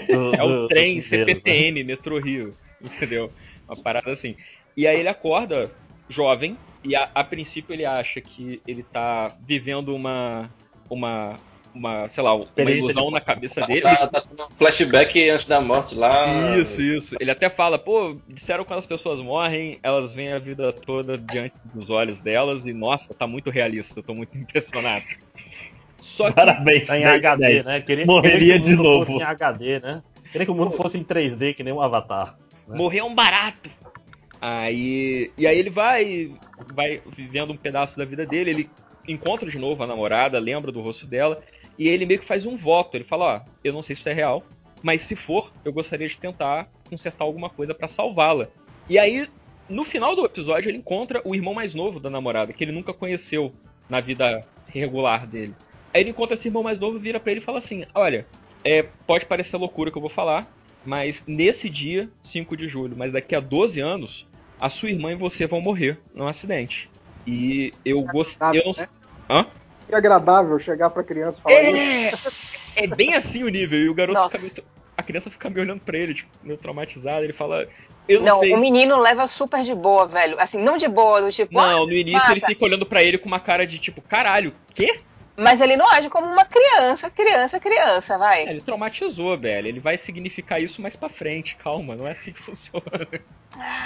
do- 0.10 0.34
é 0.40 0.44
o 0.44 0.48
do- 0.48 0.68
trem 0.69 0.95
mineiros, 0.95 1.10
né? 1.11 1.40
CPTM, 1.42 1.84
Metrô 1.84 2.19
Rio, 2.19 2.56
entendeu? 2.82 3.34
Uma 3.68 3.76
parada 3.76 4.11
assim. 4.11 4.36
E 4.77 4.85
aí 4.88 4.99
ele 4.99 5.09
acorda 5.09 5.72
jovem 6.07 6.56
e 6.83 6.95
a, 6.95 7.09
a 7.14 7.23
princípio 7.23 7.73
ele 7.73 7.83
acha 7.83 8.22
que 8.22 8.61
ele 8.67 8.83
tá 8.83 9.35
vivendo 9.41 9.93
uma 9.95 10.49
uma 10.89 11.35
uma, 11.75 12.09
sei 12.09 12.23
lá, 12.23 12.33
uma 12.33 12.47
ilusão 12.72 13.06
de- 13.07 13.11
na 13.11 13.22
cabeça 13.22 13.61
dele. 13.67 13.81
Tá, 13.81 14.07
tá 14.07 14.22
tendo 14.22 14.41
um 14.41 14.47
flashback 14.57 15.30
antes 15.30 15.45
da 15.45 15.61
morte 15.61 15.93
lá. 15.93 16.56
Isso, 16.57 16.81
isso. 16.81 17.15
Ele 17.19 17.30
até 17.30 17.49
fala, 17.51 17.77
pô, 17.77 18.17
disseram 18.27 18.64
que 18.64 18.67
quando 18.69 18.80
as 18.80 18.85
pessoas 18.88 19.19
morrem, 19.22 19.77
elas 19.83 20.11
veem 20.11 20.33
a 20.33 20.39
vida 20.39 20.73
toda 20.73 21.19
diante 21.19 21.53
dos 21.65 21.91
olhos 21.91 22.19
delas 22.19 22.65
e, 22.65 22.73
nossa, 22.73 23.14
tá 23.14 23.27
muito 23.27 23.51
realista, 23.51 23.99
eu 23.99 24.03
tô 24.03 24.15
muito 24.15 24.35
impressionado. 24.35 25.06
Só 25.99 26.30
que 26.30 26.35
Parabéns, 26.35 26.88
Tá 26.88 26.97
em 26.97 27.01
10 27.03 27.15
HD, 27.25 27.41
10. 27.43 27.65
né? 27.65 27.81
Queria, 27.81 28.06
Morreria 28.07 28.39
queria 28.39 28.53
que 28.56 28.59
o 28.61 28.64
de 28.65 28.75
mundo 28.75 28.83
novo. 28.83 29.06
fosse 29.06 29.19
em 29.19 29.23
HD, 29.23 29.80
né? 29.80 30.03
Queria 30.31 30.45
que 30.45 30.51
o 30.51 30.56
mundo 30.56 30.72
fosse 30.72 30.97
em 30.97 31.03
3D, 31.03 31.53
que 31.53 31.64
nem 31.64 31.73
um 31.73 31.81
avatar. 31.81 32.38
morrer 32.67 32.99
é 32.99 33.03
um 33.03 33.14
barato. 33.14 33.69
Aí, 34.40 35.32
e 35.38 35.48
aí 35.48 35.57
ele 35.57 35.69
vai, 35.69 36.32
vai 36.74 37.01
vivendo 37.16 37.51
um 37.51 37.57
pedaço 37.57 37.98
da 37.98 38.06
vida 38.06 38.25
dele, 38.25 38.51
ele 38.51 38.69
encontra 39.07 39.49
de 39.49 39.57
novo 39.57 39.83
a 39.83 39.88
namorada, 39.88 40.40
lembra 40.40 40.72
do 40.72 40.82
rosto 40.82 41.07
dela, 41.07 41.41
e 41.77 41.88
ele 41.88 42.06
meio 42.06 42.19
que 42.19 42.25
faz 42.25 42.45
um 42.45 42.56
voto. 42.56 42.95
Ele 42.95 43.03
fala, 43.03 43.25
ó, 43.25 43.49
eu 43.64 43.74
não 43.74 43.82
sei 43.82 43.95
se 43.95 44.01
isso 44.01 44.09
é 44.09 44.14
real, 44.14 44.43
mas 44.83 45.01
se 45.01 45.16
for, 45.16 45.51
eu 45.66 45.74
gostaria 45.74 46.07
de 46.07 46.17
tentar 46.17 46.69
consertar 46.90 47.25
alguma 47.25 47.49
coisa 47.49 47.74
pra 47.74 47.88
salvá-la. 47.88 48.48
E 48.90 48.98
aí, 48.98 49.27
no 49.69 49.83
final 49.83 50.16
do 50.16 50.25
episódio, 50.25 50.69
ele 50.69 50.77
encontra 50.77 51.22
o 51.25 51.35
irmão 51.35 51.53
mais 51.53 51.74
novo 51.74 51.99
da 51.99 52.09
namorada, 52.09 52.53
que 52.53 52.64
ele 52.64 52.72
nunca 52.72 52.93
conheceu 52.93 53.53
na 53.90 53.99
vida 53.99 54.41
regular 54.67 55.25
dele. 55.25 55.56
Aí 55.93 56.01
ele 56.01 56.11
encontra 56.11 56.35
esse 56.35 56.48
irmão 56.48 56.64
mais 56.64 56.80
novo, 56.80 56.99
vira 56.99 57.19
pra 57.19 57.32
ele 57.32 57.41
e 57.41 57.43
fala 57.43 57.57
assim: 57.57 57.85
Olha, 57.93 58.27
é, 58.64 58.83
pode 58.83 59.25
parecer 59.25 59.57
loucura 59.57 59.90
que 59.90 59.98
eu 59.98 60.01
vou 60.01 60.09
falar, 60.09 60.48
mas 60.85 61.24
nesse 61.25 61.69
dia, 61.69 62.09
5 62.22 62.56
de 62.56 62.67
julho, 62.67 62.95
mas 62.95 63.11
daqui 63.11 63.35
a 63.35 63.40
12 63.40 63.80
anos, 63.80 64.26
a 64.60 64.69
sua 64.69 64.90
irmã 64.90 65.11
e 65.11 65.16
você 65.16 65.45
vão 65.45 65.61
morrer 65.61 66.00
num 66.14 66.27
acidente. 66.27 66.90
E 67.26 67.74
eu 67.84 68.02
gostei. 68.02 68.61
Eu 68.61 68.66
não... 68.66 68.74
né? 68.77 68.90
Hã? 69.30 69.45
Que 69.88 69.95
agradável 69.95 70.58
chegar 70.60 70.90
pra 70.90 71.03
criança 71.03 71.40
e 71.40 71.42
falar 71.42 71.69
isso. 71.72 72.30
É, 72.76 72.84
é 72.86 72.88
bem 72.88 73.16
assim 73.16 73.44
o 73.44 73.50
nível. 73.50 73.80
E 73.80 73.90
o 73.90 73.94
garoto 73.94 74.30
fica 74.30 74.42
meio... 74.42 74.77
A 74.98 75.03
criança 75.03 75.30
fica 75.30 75.50
me 75.50 75.60
olhando 75.61 75.82
pra 75.82 75.98
ele, 75.98 76.14
tipo, 76.16 76.30
meio 76.44 76.58
traumatizado. 76.58 77.24
Ele 77.24 77.34
fala. 77.34 77.68
Eu 78.08 78.19
não, 78.19 78.27
Não, 78.27 78.40
sei. 78.40 78.53
o 78.53 78.60
menino 78.60 79.00
leva 79.00 79.27
super 79.27 79.61
de 79.64 79.76
boa, 79.76 80.08
velho. 80.08 80.40
Assim, 80.40 80.61
não 80.61 80.76
de 80.76 80.88
boa, 80.88 81.22
do 81.22 81.32
tipo. 81.32 81.53
Não, 81.53 81.84
ah, 81.84 81.86
no 81.86 81.94
início 81.94 82.32
ele 82.32 82.40
mata. 82.40 82.48
fica 82.48 82.66
olhando 82.66 82.86
pra 82.86 83.03
ele 83.03 83.18
com 83.18 83.27
uma 83.27 83.40
cara 83.40 83.68
de 83.68 83.77
tipo, 83.77 84.02
caralho, 84.02 84.53
quê? 84.74 85.02
Mas 85.38 85.61
ele 85.61 85.77
não 85.77 85.88
age 85.91 86.09
como 86.09 86.25
uma 86.25 86.45
criança, 86.45 87.09
criança, 87.11 87.59
criança, 87.59 88.17
vai. 88.17 88.48
É, 88.48 88.49
ele 88.51 88.61
traumatizou, 88.61 89.38
velho. 89.38 89.67
Ele 89.67 89.80
vai 89.80 89.95
significar 89.98 90.61
isso 90.61 90.82
mais 90.82 90.95
pra 90.95 91.09
frente. 91.09 91.56
Calma, 91.57 91.95
não 91.95 92.07
é 92.07 92.11
assim 92.11 92.33
que 92.33 92.41
funciona. 92.41 92.83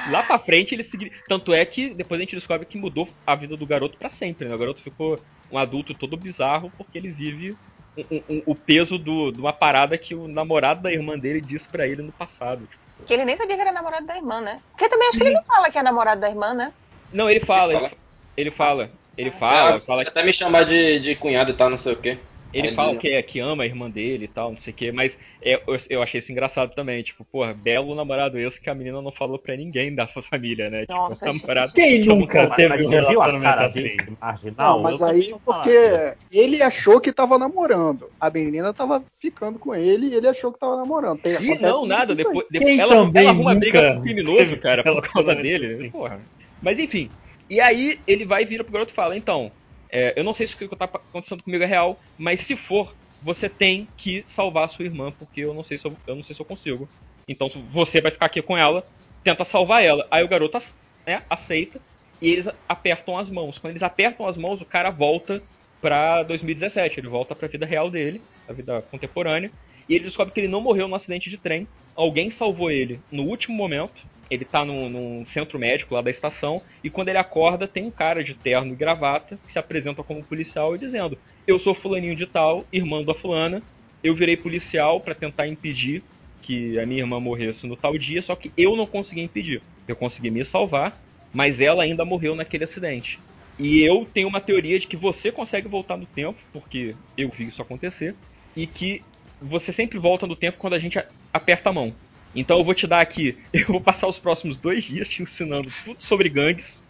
Lá 0.10 0.24
pra 0.24 0.40
frente 0.40 0.74
ele 0.74 0.84
signi- 0.84 1.12
Tanto 1.28 1.54
é 1.54 1.66
que 1.66 1.94
depois 1.94 2.20
a 2.20 2.24
gente 2.24 2.36
descobre 2.36 2.66
que 2.66 2.78
mudou 2.78 3.08
a 3.26 3.36
vida 3.36 3.58
do 3.58 3.68
garoto 3.68 3.98
pra 3.98 4.10
sempre, 4.10 4.48
né? 4.48 4.56
O 4.56 4.58
garoto 4.58 4.82
ficou 4.82 5.22
um 5.52 5.58
adulto 5.58 5.94
todo 5.94 6.16
bizarro 6.18 6.72
porque 6.78 6.98
ele 6.98 7.12
vive 7.12 7.52
um- 7.98 8.06
um- 8.10 8.24
um- 8.30 8.44
o 8.48 8.56
peso 8.56 8.98
do- 8.98 9.32
de 9.32 9.40
uma 9.42 9.52
parada 9.52 9.98
que 9.98 10.16
o 10.16 10.28
namorado 10.28 10.82
da 10.82 10.92
irmã 10.92 11.20
dele 11.20 11.42
disse 11.42 11.70
pra 11.70 11.86
ele 11.86 12.02
no 12.02 12.14
passado. 12.14 12.66
tipo. 12.66 12.82
Que 13.06 13.14
ele 13.14 13.26
nem 13.26 13.36
sabia 13.36 13.56
que 13.56 13.62
era 13.62 13.72
namorado 13.72 14.06
da 14.06 14.16
irmã, 14.16 14.40
né? 14.42 14.60
Porque 14.72 14.88
também 14.88 15.10
acho 15.10 15.18
que 15.18 15.24
ele 15.24 15.34
não 15.34 15.44
fala 15.44 15.70
que 15.70 15.78
é 15.78 15.84
namorado 15.84 16.22
da 16.22 16.30
irmã, 16.30 16.54
né? 16.54 16.72
Não, 17.12 17.30
ele 17.30 17.40
fala, 17.40 17.74
ele, 17.74 17.82
fala? 17.82 17.92
ele 18.38 18.52
fala. 18.52 19.01
Ele 19.22 19.32
fala, 19.32 19.76
Ah, 19.76 19.80
fala 19.80 20.02
até 20.02 20.24
me 20.24 20.34
chamar 20.34 20.66
de, 20.66 21.00
de 21.00 21.16
cunhado 21.16 21.52
e 21.52 21.54
tal, 21.54 21.70
não 21.70 21.78
sei 21.78 21.94
o 21.94 21.96
quê. 21.96 22.18
Ele 22.54 22.68
Aí 22.68 22.76
fala 22.76 22.96
que, 22.96 23.08
é, 23.08 23.22
que 23.22 23.40
ama 23.40 23.64
a 23.64 23.66
irmã 23.66 23.90
dele 23.90 24.26
e 24.26 24.28
tal, 24.28 24.50
não 24.50 24.58
sei 24.58 24.74
o 24.74 24.76
quê, 24.76 24.92
mas 24.92 25.18
é, 25.42 25.54
eu, 25.66 25.78
eu 25.90 26.02
achei 26.02 26.20
isso 26.20 26.32
engraçado 26.32 26.74
também. 26.76 27.02
Tipo, 27.02 27.24
porra, 27.24 27.54
belo 27.54 27.96
namorado 27.96 28.38
esse 28.38 28.60
que 28.60 28.70
a 28.70 28.76
menina 28.76 29.02
não 29.02 29.12
falou 29.12 29.40
pra 29.40 29.56
ninguém 29.56 29.94
da 29.96 30.06
sua 30.08 30.22
família, 30.24 30.70
né? 30.70 30.86
Nossa, 30.90 31.26
tipo, 31.26 31.38
namorado. 31.38 31.72
Quem 31.74 32.04
nunca 32.04 32.48
teve 32.50 32.70
Mas 32.70 32.86
um 32.86 32.90
relacionamento 32.90 33.44
cara 33.44 33.66
assim? 33.68 33.96
marginal? 34.20 34.78
Não, 34.78 34.84
mas 34.84 35.02
aí 35.02 35.34
porque 35.46 35.70
falaria. 35.70 36.16
ele 36.32 36.62
achou 36.62 37.00
que 37.00 37.14
tava 37.14 37.38
namorando. 37.38 38.10
A 38.20 38.30
menina 38.30 38.74
tava 38.74 39.02
ficando 39.22 39.58
com 39.58 39.74
ele 39.74 40.08
e 40.08 40.16
ele 40.16 40.28
achou 40.28 40.52
que 40.52 40.60
tava 40.60 40.76
namorando. 40.76 41.20
Tem, 41.20 41.36
acontece 41.36 41.62
não, 41.62 41.86
nada. 41.86 42.14
Depois, 42.14 42.46
depois 42.52 42.78
ela, 42.78 42.96
também 42.96 43.24
ela 43.24 43.32
arruma 43.32 43.56
briga 43.56 43.94
com 43.94 44.00
o 44.00 44.02
criminoso, 44.02 44.58
cara, 44.58 44.84
por 44.84 45.02
causa 45.02 45.32
relacionamento 45.32 45.62
dele. 45.62 45.74
assim? 45.76 45.90
Porra. 45.92 46.20
Mas 46.62 46.80
enfim. 46.80 47.10
E 47.52 47.60
aí 47.60 48.02
ele 48.08 48.26
vai 48.26 48.46
vir 48.46 48.64
pro 48.64 48.72
garoto 48.72 48.94
e 48.94 48.96
fala: 48.96 49.18
então, 49.18 49.54
é, 49.92 50.18
eu 50.18 50.24
não 50.24 50.34
sei 50.34 50.48
se 50.48 50.56
o 50.56 50.58
que 50.58 50.70
tá 50.78 50.86
acontecendo 50.86 51.44
comigo 51.44 51.62
é 51.62 51.68
real, 51.68 52.00
mas 52.18 52.40
se 52.40 52.56
for, 52.56 52.96
você 53.22 53.50
tem 53.50 53.94
que 53.98 54.24
salvar 54.26 54.64
a 54.64 54.68
sua 54.70 54.86
irmã, 54.86 55.12
porque 55.12 55.42
eu 55.42 55.54
não 55.54 55.62
sei 55.62 55.78
se 55.78 55.86
eu, 55.86 56.02
eu 56.08 56.16
não 56.16 56.24
sei 56.24 56.34
se 56.34 56.42
eu 56.42 56.46
consigo. 56.46 56.90
Então 57.28 57.50
você 57.70 58.00
vai 58.02 58.10
ficar 58.12 58.28
aqui 58.28 58.42
com 58.42 58.58
ela, 58.58 58.88
tenta 59.22 59.44
salvar 59.44 59.84
ela. 59.84 60.08
Aí 60.10 60.24
o 60.24 60.30
garoto 60.30 60.58
né, 61.06 61.26
aceita 61.30 61.84
e 62.22 62.30
eles 62.30 62.48
apertam 62.70 63.18
as 63.18 63.30
mãos. 63.30 63.58
Quando 63.58 63.72
eles 63.74 63.84
apertam 63.84 64.26
as 64.28 64.38
mãos, 64.38 64.62
o 64.62 64.66
cara 64.66 64.90
volta 64.90 65.46
pra 65.82 66.24
2017. 66.24 67.02
Ele 67.02 67.10
volta 67.10 67.36
pra 67.36 67.50
vida 67.50 67.66
real 67.66 67.92
dele, 67.92 68.26
a 68.48 68.54
vida 68.54 68.82
contemporânea. 68.84 69.54
E 69.88 69.96
ele 69.96 70.06
descobre 70.06 70.34
que 70.34 70.40
ele 70.40 70.48
não 70.48 70.62
morreu 70.62 70.88
num 70.88 70.96
acidente 70.96 71.30
de 71.30 71.38
trem. 71.38 71.68
Alguém 71.96 72.30
salvou 72.30 72.72
ele 72.72 73.00
no 73.12 73.24
último 73.24 73.56
momento. 73.56 74.04
Ele 74.30 74.46
tá 74.46 74.64
num, 74.64 74.90
num 74.90 75.26
centro 75.26 75.60
médico 75.60 75.94
lá 75.94 76.02
da 76.02 76.10
estação. 76.10 76.62
E 76.84 76.90
quando 76.90 77.10
ele 77.10 77.18
acorda, 77.18 77.68
tem 77.68 77.84
um 77.84 77.92
cara 77.92 78.24
de 78.24 78.34
terno 78.34 78.74
e 78.74 78.76
gravata 78.76 79.38
que 79.46 79.52
se 79.52 79.60
apresenta 79.60 80.02
como 80.04 80.24
policial 80.24 80.74
e 80.76 80.80
dizendo: 80.80 81.18
Eu 81.46 81.60
sou 81.60 81.76
fulaninho 81.76 82.16
de 82.16 82.26
tal, 82.26 82.66
irmão 82.72 83.04
da 83.04 83.14
fulana. 83.14 83.62
Eu 84.04 84.16
virei 84.16 84.38
policial 84.38 85.00
pra 85.00 85.14
tentar 85.14 85.48
impedir 85.48 86.02
que 86.42 86.80
a 86.80 86.86
minha 86.86 87.02
irmã 87.02 87.20
morresse 87.20 87.68
no 87.68 87.76
tal 87.76 87.98
dia, 87.98 88.22
só 88.22 88.36
que 88.36 88.52
eu 88.58 88.76
não 88.76 88.88
consegui 88.88 89.22
impedir. 89.22 89.62
Eu 89.88 89.96
consegui 89.96 90.32
me 90.32 90.44
salvar, 90.44 90.98
mas 91.34 91.62
ela 91.62 91.84
ainda 91.84 92.04
morreu 92.04 92.36
naquele 92.36 92.64
acidente. 92.64 93.20
E 93.60 93.82
eu 93.82 94.08
tenho 94.12 94.28
uma 94.28 94.42
teoria 94.42 94.80
de 94.80 94.88
que 94.88 94.98
você 94.98 95.32
consegue 95.32 95.68
voltar 95.68 95.98
no 95.98 96.06
tempo, 96.06 96.40
porque 96.52 96.96
eu 97.18 97.30
vi 97.30 97.44
isso 97.44 97.62
acontecer, 97.62 98.16
e 98.56 98.66
que 98.66 99.02
você 99.42 99.74
sempre 99.74 99.98
volta 99.98 100.28
no 100.28 100.36
tempo 100.36 100.60
quando 100.60 100.76
a 100.76 100.80
gente 100.80 101.04
aperta 101.34 101.70
a 101.70 101.74
mão. 101.74 101.94
Então 102.36 102.60
eu 102.60 102.64
vou 102.64 102.74
te 102.74 102.88
dar 102.88 103.02
aqui, 103.02 103.38
eu 103.52 103.66
vou 103.68 103.82
passar 103.82 104.08
os 104.08 104.20
próximos 104.20 104.58
dois 104.58 104.84
dias 104.84 105.10
te 105.10 105.24
ensinando 105.24 105.70
tudo 105.84 106.02
sobre 106.02 106.30
gangues, 106.30 106.84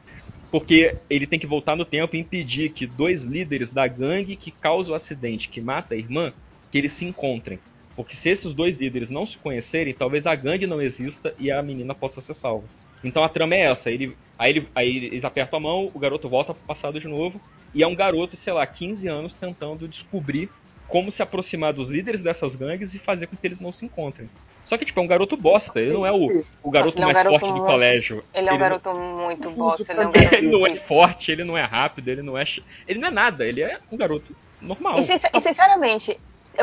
porque 0.51 0.95
ele 1.09 1.25
tem 1.25 1.39
que 1.39 1.47
voltar 1.47 1.75
no 1.75 1.85
tempo 1.85 2.15
e 2.15 2.19
impedir 2.19 2.71
que 2.73 2.85
dois 2.85 3.23
líderes 3.23 3.71
da 3.71 3.87
gangue 3.87 4.35
que 4.35 4.51
causa 4.51 4.91
o 4.91 4.95
acidente 4.95 5.49
que 5.49 5.61
mata 5.61 5.95
a 5.95 5.97
irmã, 5.97 6.33
que 6.69 6.77
eles 6.77 6.91
se 6.91 7.05
encontrem. 7.05 7.57
Porque 7.95 8.15
se 8.15 8.29
esses 8.29 8.53
dois 8.53 8.79
líderes 8.79 9.09
não 9.09 9.25
se 9.25 9.37
conhecerem, 9.37 9.93
talvez 9.93 10.25
a 10.25 10.35
gangue 10.35 10.67
não 10.67 10.81
exista 10.81 11.33
e 11.39 11.49
a 11.49 11.61
menina 11.61 11.95
possa 11.95 12.19
ser 12.19 12.33
salva. 12.33 12.67
Então 13.03 13.23
a 13.23 13.29
trama 13.29 13.55
é 13.55 13.61
essa. 13.61 13.89
Ele, 13.89 14.15
aí, 14.37 14.51
ele, 14.51 14.67
aí 14.75 14.97
eles 15.05 15.23
apertam 15.23 15.57
a 15.57 15.61
mão, 15.61 15.91
o 15.93 15.99
garoto 15.99 16.29
volta 16.29 16.53
pro 16.53 16.63
passado 16.63 16.99
de 16.99 17.07
novo. 17.07 17.41
E 17.73 17.81
é 17.83 17.87
um 17.87 17.95
garoto 17.95 18.35
sei 18.37 18.53
lá, 18.53 18.65
15 18.67 19.07
anos 19.07 19.33
tentando 19.33 19.87
descobrir 19.87 20.49
como 20.91 21.11
se 21.11 21.23
aproximar 21.23 21.73
dos 21.73 21.89
líderes 21.89 22.21
dessas 22.21 22.55
gangues 22.55 22.93
e 22.93 22.99
fazer 22.99 23.27
com 23.27 23.35
que 23.37 23.47
eles 23.47 23.59
não 23.59 23.71
se 23.71 23.85
encontrem. 23.85 24.29
Só 24.65 24.77
que, 24.77 24.85
tipo, 24.85 24.99
é 24.99 25.03
um 25.03 25.07
garoto 25.07 25.35
bosta. 25.35 25.79
Ele 25.81 25.93
não 25.93 26.05
é 26.05 26.11
o, 26.11 26.43
o 26.61 26.69
garoto 26.69 26.99
Nossa, 26.99 26.99
ele 26.99 27.03
é 27.03 27.05
um 27.07 27.13
mais 27.13 27.17
garoto 27.17 27.39
forte 27.39 27.45
do 27.51 27.57
muito- 27.57 27.71
colégio. 27.71 28.23
Ele 28.33 28.47
é 28.47 28.51
um 28.51 28.53
não- 28.53 28.59
garoto 28.59 28.93
muito 28.93 29.51
bosta, 29.51 29.91
ele 29.91 30.01
é 30.01 30.07
um 30.07 30.11
garoto 30.11 30.35
ele 30.35 30.47
não 30.51 30.67
é 30.67 30.75
forte, 30.75 31.31
ele 31.31 31.43
não 31.43 31.57
é 31.57 31.63
rápido, 31.63 32.07
ele 32.09 32.21
não 32.21 32.37
é. 32.37 32.45
Ele 32.87 32.99
não 32.99 33.07
é 33.07 33.11
nada, 33.11 33.45
ele 33.47 33.61
é 33.63 33.79
um 33.91 33.97
garoto 33.97 34.35
normal. 34.61 34.99
E, 34.99 35.03
sincer- 35.03 35.31
e, 35.33 35.39
sinceramente, 35.41 36.19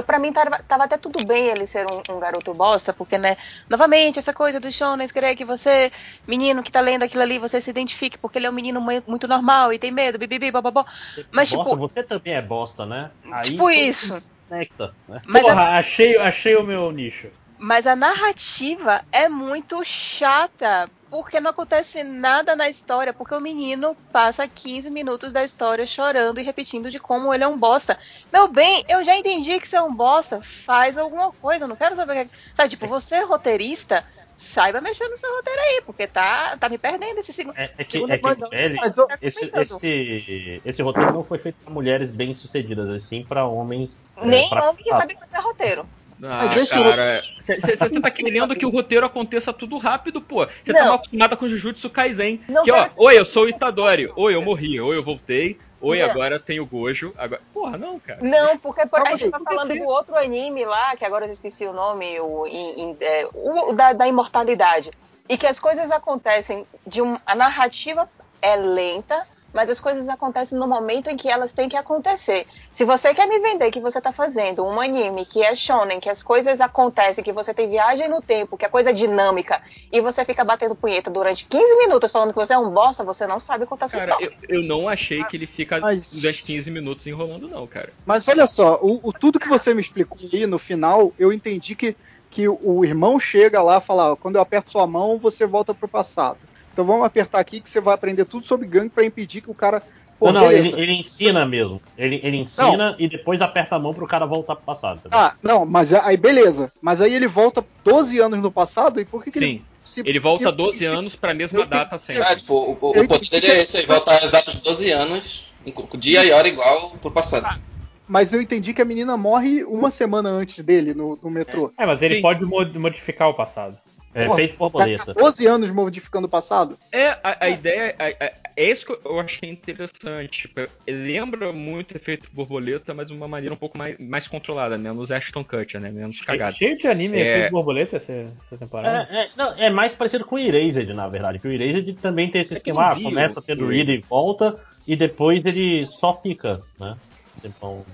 pra 0.07 0.19
mim 0.19 0.33
tava, 0.33 0.63
tava 0.63 0.85
até 0.85 0.97
tudo 0.99 1.25
bem 1.25 1.47
ele 1.47 1.67
ser 1.67 1.87
um, 1.87 2.03
um 2.17 2.21
garoto 2.21 2.53
bosta, 2.55 2.93
porque, 2.93 3.17
né, 3.19 3.37
novamente, 3.69 4.19
essa 4.19 4.33
coisa 4.33 4.61
do 4.61 4.71
shonen 4.71 5.09
querer 5.09 5.35
que 5.37 5.45
você, 5.45 5.91
menino 6.27 6.63
que 6.63 6.71
tá 6.73 6.81
lendo 6.81 7.03
aquilo 7.05 7.23
ali, 7.23 7.39
você 7.39 7.61
se 7.61 7.71
identifique, 7.71 8.19
porque 8.19 8.39
ele 8.39 8.47
é 8.47 8.51
um 8.51 8.53
menino 8.53 8.81
mui- 8.81 9.03
muito 9.07 9.27
normal 9.29 9.73
e 9.73 9.79
tem 9.79 9.91
medo, 9.91 10.19
bibibi, 10.19 10.51
bababó. 10.51 10.85
Mas, 11.33 11.49
bosta, 11.51 11.75
tipo, 11.75 11.77
você 11.77 12.03
também 12.03 12.35
é 12.35 12.43
bosta, 12.43 12.87
né? 12.87 13.13
Aí 13.33 13.51
Tipo 13.51 13.71
isso. 13.71 14.15
desconecta, 14.49 14.95
né? 15.07 15.21
Mas 15.27 15.43
Porra, 15.43 15.63
a- 15.63 15.79
achei, 15.79 16.17
achei 16.17 16.57
o 16.57 16.63
meu 16.63 16.91
nicho. 16.93 17.31
Mas 17.59 17.87
a 17.87 17.97
narrativa 17.97 19.05
é 19.13 19.29
muito 19.29 19.83
chata, 19.85 20.89
porque 21.11 21.41
não 21.41 21.51
acontece 21.51 22.03
nada 22.05 22.55
na 22.55 22.69
história, 22.69 23.13
porque 23.13 23.35
o 23.35 23.41
menino 23.41 23.97
passa 24.13 24.47
15 24.47 24.91
minutos 24.91 25.33
da 25.33 25.43
história 25.43 25.87
chorando 25.87 26.39
e 26.41 26.43
repetindo 26.45 26.91
de 26.91 26.99
como 26.99 27.33
ele 27.33 27.45
é 27.45 27.49
um 27.49 27.59
bosta. 27.59 27.99
Meu 28.33 28.49
bem, 28.49 28.85
eu 28.89 29.05
já 29.05 29.17
entendi 29.17 29.59
que 29.59 29.67
você 29.67 29.77
é 29.77 29.83
um 29.83 29.95
bosta, 29.95 30.41
faz 30.43 30.99
alguma 30.99 31.33
coisa, 31.33 31.65
eu 31.65 31.69
não 31.69 31.77
quero 31.77 31.97
saber 31.97 32.13
o 32.13 32.15
que 32.15 32.21
é. 32.21 32.29
Sabe, 32.57 32.69
tipo, 32.71 32.87
você 32.87 33.17
é 33.17 33.25
roteirista, 33.25 34.05
saiba 34.37 34.81
mexer 34.81 35.09
no 35.09 35.19
seu 35.19 35.35
roteiro 35.35 35.61
aí, 35.61 35.83
porque 35.85 36.07
tá, 36.07 36.57
tá 36.59 36.69
me 36.69 36.79
perdendo 36.79 37.19
esse 37.19 37.33
segundo. 37.33 37.57
É, 37.59 37.71
é 37.79 37.85
que, 37.85 37.91
segunda 37.93 38.15
é 38.15 38.19
que 38.19 38.25
Mas 38.25 38.97
eu- 38.97 39.09
esse, 39.21 39.51
esse, 39.53 40.63
esse 40.65 40.83
roteiro 40.83 41.13
não 41.13 41.25
foi 41.25 41.39
feito 41.39 41.57
para 41.65 41.73
mulheres 41.73 42.11
bem-sucedidas, 42.11 42.89
assim 42.91 43.25
para 43.25 43.47
homens. 43.47 43.91
é, 44.17 44.25
Nem 44.27 44.49
pra- 44.49 44.71
homem 44.71 44.85
que 44.85 44.91
sabe 44.91 45.17
fazer 45.17 45.43
roteiro. 45.47 45.89
Ah, 46.23 46.47
eu- 46.57 46.67
cara, 46.67 47.23
você 47.41 48.01
tá 48.01 48.11
querendo 48.11 48.55
que 48.57 48.67
o 48.67 48.71
roteiro 48.71 49.07
aconteça 49.07 49.53
tudo 49.53 49.79
rápido, 49.79 50.21
pô. 50.21 50.47
Você 50.65 50.73
tá 50.73 50.95
acostumada 50.95 51.37
com 51.37 51.49
Jujutsu 51.49 51.89
Kaisen. 51.91 52.41
Não 52.49 52.65
que, 52.65 52.73
ó, 52.73 52.83
quero- 52.85 52.93
oi, 52.97 53.19
eu 53.19 53.25
sou 53.25 53.45
o 53.45 53.49
Itadori. 53.49 54.11
Oi, 54.17 54.35
eu 54.35 54.43
morri. 54.43 54.81
Oi, 54.81 54.97
eu 54.97 55.03
voltei. 55.03 55.59
Oi, 55.81 56.01
Não. 56.01 56.11
agora 56.11 56.41
tenho 56.41 56.67
Gojo. 56.67 57.15
Agora... 57.17 57.41
Porra, 57.55 57.79
não, 57.79 58.01
cara. 58.01 58.19
Não, 58.21 58.59
porque 58.59 58.85
por, 58.87 59.01
a 59.07 59.15
gente 59.15 59.31
tá 59.31 59.39
falando 59.39 59.73
do 59.79 59.85
outro 59.85 60.17
anime 60.17 60.65
lá, 60.65 60.97
que 60.97 61.05
agora 61.05 61.25
eu 61.25 61.31
esqueci 61.31 61.65
o 61.67 61.73
nome, 61.73 62.19
o, 62.19 62.47
em- 62.49 62.81
em- 62.83 62.97
é, 63.01 63.29
o 63.33 63.73
da, 63.73 63.93
da 63.93 64.09
imortalidade. 64.09 64.91
E 65.29 65.39
que 65.39 65.47
as 65.47 65.61
coisas 65.61 65.93
acontecem 65.93 66.67
de 66.85 67.01
um. 67.01 67.17
A 67.25 67.37
narrativa 67.37 68.09
é 68.43 68.57
lenta, 68.57 69.25
mas 69.53 69.71
as 69.71 69.81
coisas 69.81 70.09
acontecem 70.09 70.59
no 70.59 70.67
momento 70.69 71.09
em 71.09 71.17
que 71.17 71.29
elas 71.29 71.53
têm 71.53 71.69
que 71.69 71.77
acontecer. 71.77 72.47
Se 72.71 72.85
você 72.85 73.15
quer 73.15 73.27
me 73.27 73.39
vender 73.41 73.71
que 73.71 73.81
você 73.81 74.01
tá 74.01 74.13
fazendo 74.13 74.65
um 74.65 74.81
anime 74.81 75.25
que 75.25 75.43
é 75.43 75.55
shonen, 75.55 76.01
que 76.01 76.09
as 76.09 76.23
coisas 76.23 76.61
acontecem, 76.61 77.25
que 77.25 77.33
você 77.33 77.53
tem 77.55 77.69
viagem 77.69 78.09
no 78.09 78.21
tempo, 78.21 78.57
que 78.57 78.65
a 78.65 78.69
coisa 78.69 78.91
é 78.91 78.93
dinâmica, 78.93 79.61
e 79.91 80.01
você 80.01 80.25
fica 80.25 80.45
batendo 80.45 80.77
punheta 80.77 81.11
durante 81.11 81.47
15 81.47 81.77
minutos 81.79 82.13
falando 82.13 82.31
que 82.31 82.37
você 82.39 82.53
é 82.55 82.59
um 82.59 82.71
bosta, 82.71 83.03
você 83.03 83.27
não 83.27 83.41
sabe 83.41 83.67
contar 83.67 83.89
sua 83.89 84.01
Cara, 84.01 84.13
história. 84.13 84.37
eu, 84.49 84.61
eu 84.61 84.63
não 84.63 84.89
achei 84.89 85.25
que 85.25 85.37
ele 85.37 85.47
fica 85.47 85.81
Mas- 85.81 86.11
durante 86.13 86.43
15 86.45 86.71
minutos 86.71 87.07
enrolando, 87.07 87.49
não, 87.49 87.67
cara. 87.67 87.93
Mas 88.07 88.29
olha 88.29 88.47
só, 88.47 88.79
o, 88.83 89.01
o- 89.09 89.13
tudo 89.13 89.39
que 89.41 89.49
você 89.49 89.73
me 89.75 89.81
explicou 89.81 90.19
aí 90.33 90.47
no 90.47 90.59
final, 90.59 91.13
eu 91.19 91.33
entendi 91.33 91.75
que, 91.75 91.97
que 92.31 92.49
o 92.49 92.85
irmão 92.85 93.19
chega 93.19 93.63
lá 93.63 93.79
e 93.79 93.81
fala: 93.81 94.13
ó, 94.13 94.17
quando 94.17 94.37
eu 94.37 94.43
aperto 94.43 94.71
sua 94.71 94.87
mão, 94.87 95.19
você 95.19 95.47
volta 95.47 95.73
pro 95.75 95.89
passado. 95.89 96.39
Então 96.79 96.87
vamos 96.87 97.05
apertar 97.05 97.41
aqui 97.41 97.61
que 97.61 97.69
você 97.69 97.81
vai 97.81 97.93
aprender 97.93 98.25
tudo 98.25 98.47
sobre 98.47 98.65
gangue 98.65 98.91
pra 98.91 99.05
impedir 99.05 99.41
que 99.41 99.51
o 99.51 99.55
cara. 99.55 99.83
Pô, 100.17 100.31
Não, 100.31 100.43
não, 100.43 100.53
ele, 100.53 100.73
ele 100.81 100.93
ensina 100.93 101.45
mesmo. 101.45 101.83
Ele, 101.99 102.21
ele 102.23 102.37
ensina 102.37 102.95
e 103.01 103.09
depois 103.09 103.43
aperta 103.43 103.75
a 103.75 103.79
mão 103.81 103.93
pro 103.93 104.07
cara 104.07 104.25
voltar 104.27 104.55
pro 104.55 104.65
passado. 104.65 104.99
entendeu? 104.99 105.19
Ah, 105.19 105.35
não, 105.43 105.67
mas 105.67 105.93
aí 105.93 106.17
beleza. 106.17 106.71
Mas 106.81 107.01
aí 107.01 107.13
ele 107.13 107.27
volta 107.27 107.65
12 107.83 108.21
anos 108.21 108.41
no 108.41 108.53
passado 108.53 109.01
e 109.01 109.05
por 109.05 109.25
que, 109.25 109.33
que 109.33 109.41
Sim. 109.41 109.45
ele. 109.45 109.65
se- 109.83 110.03
Ele 110.07 110.21
volta 110.21 110.51
se- 110.51 110.57
12 110.57 110.85
anos 110.85 111.17
pra 111.17 111.35
mesma 111.35 111.59
eu 111.59 111.65
entendi. 111.65 111.79
data 111.83 111.99
sempre. 111.99 112.23
Ah, 112.23 112.37
tipo, 112.37 112.55
o, 112.55 112.79
o, 112.81 112.95
Eu 112.95 113.03
o 113.03 113.09
poder 113.09 113.25
entendi 113.27 113.31
dele 113.41 113.47
é 113.55 113.63
esse 113.63 113.77
aí, 113.79 113.85
voltar 113.87 114.23
exatos 114.23 114.57
12 114.59 114.89
anos, 114.93 115.53
dia 115.99 116.25
e 116.25 116.31
hora 116.31 116.47
igual 116.47 116.91
pro 117.03 117.11
passado. 117.11 117.61
Mas 118.07 118.33
eu 118.33 118.41
entendi 118.41 118.73
que 118.73 118.81
a 118.81 118.85
menina 118.85 119.17
morre 119.17 119.65
uma 119.65 119.91
semana 119.91 120.29
antes 120.29 120.65
dele 120.65 120.95
no, 120.95 121.19
no 121.21 121.29
metrô. 121.29 121.73
É, 121.77 121.85
mas 121.85 122.01
ele 122.03 122.17
Sim. 122.17 122.23
pode 122.23 122.45
mod- 122.45 122.79
modificar 122.79 123.29
o 123.29 123.35
passado. 123.35 123.77
É 124.15 124.27
Pô, 124.27 124.35
feito 124.37 124.57
borboleta. 124.57 125.13
12 125.13 125.47
anos 125.47 125.71
modificando 125.71 126.27
o 126.27 126.31
passado? 126.31 126.79
É, 126.91 127.09
a, 127.23 127.37
a 127.41 127.49
ideia. 127.51 127.95
a- 127.99 128.25
a- 128.25 128.33
é 128.57 128.71
isso 128.71 128.87
que 128.87 128.99
eu 129.07 129.21
achei 129.21 129.51
interessante. 129.51 130.29
Tipo, 130.49 130.67
lembra 130.89 131.53
muito 131.53 131.95
efeito 131.97 132.29
borboleta, 132.33 132.95
mas 132.95 133.09
de 133.09 133.13
uma 133.15 133.29
maneira 133.29 133.55
um 133.55 133.59
pouco 133.59 133.77
mais, 133.77 133.97
mais 133.99 134.27
controlada, 134.27 134.77
menos 134.79 135.11
Ashton 135.11 135.45
Kutcher, 135.45 135.81
né? 135.81 135.91
Menos 135.91 136.21
cagada. 136.23 136.53
Cheio 136.53 136.77
de 136.79 136.87
anime 136.89 137.19
É. 137.19 137.37
efeito 137.37 137.53
borboleta 137.53 137.97
essa, 137.99 138.13
essa 138.13 138.57
temporada. 138.59 139.09
É, 139.11 139.25
é, 139.25 139.29
não, 139.37 139.53
é 139.57 139.71
mais 139.71 139.95
parecido 139.95 140.25
com 140.25 140.37
o 140.37 140.39
Erased, 140.39 140.93
na 140.95 141.07
verdade. 141.07 141.39
Que 141.39 141.47
o 141.47 141.53
Erased 141.53 141.93
também 142.01 142.31
tem 142.31 142.43
esse 142.43 142.55
É 142.55 142.57
esquema, 142.57 142.91
ah, 142.91 142.95
vi 142.95 143.03
começa 143.05 143.43
tendo 143.43 143.67
o 143.67 143.73
ida 143.73 143.93
e 143.93 143.99
volta, 143.99 144.59
e 144.87 144.97
depois 144.97 145.45
ele 145.45 145.87
só 145.87 146.19
fica, 146.21 146.61
né? 146.81 146.97
tempão 147.43 147.85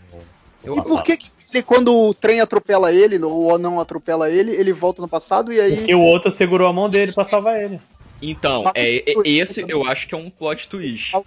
e 0.65 0.83
por 0.83 1.03
que, 1.03 1.17
que 1.17 1.31
ele, 1.53 1.63
quando 1.63 1.95
o 1.95 2.15
trem 2.15 2.41
atropela 2.41 2.93
ele, 2.93 3.23
ou 3.23 3.59
não 3.59 3.79
atropela 3.81 4.31
ele, 4.31 4.51
ele 4.53 4.73
volta 4.73 5.03
no 5.03 5.09
passado 5.09 5.53
e 5.53 5.61
aí. 5.61 5.77
Porque 5.77 5.95
o 5.95 6.01
outro 6.01 6.31
segurou 6.31 6.69
a 6.69 6.73
mão 6.73 6.89
dele 6.89 7.13
pra 7.13 7.25
salvar 7.25 7.63
ele. 7.63 7.81
Então, 8.21 8.71
é, 8.75 8.97
é, 8.99 9.15
esse 9.25 9.65
eu 9.69 9.85
acho 9.87 10.07
que 10.07 10.15
é 10.15 10.19
um 10.19 10.31
plot 10.31 10.69
twist. 10.69 11.13
Eu, 11.15 11.25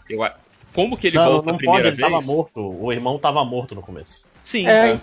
como 0.74 0.98
que 0.98 1.08
ele 1.08 1.18
não, 1.18 1.32
volta 1.32 1.48
não 1.48 1.56
a 1.56 1.58
primeira 1.58 1.84
pode, 1.84 1.96
ele 1.96 2.02
vez? 2.02 2.12
tava 2.12 2.26
morto. 2.26 2.60
O 2.60 2.92
irmão 2.92 3.18
tava 3.20 3.44
morto 3.46 3.76
no 3.76 3.82
começo. 3.82 4.10
Sim. 4.44 4.68
É, 4.68 5.00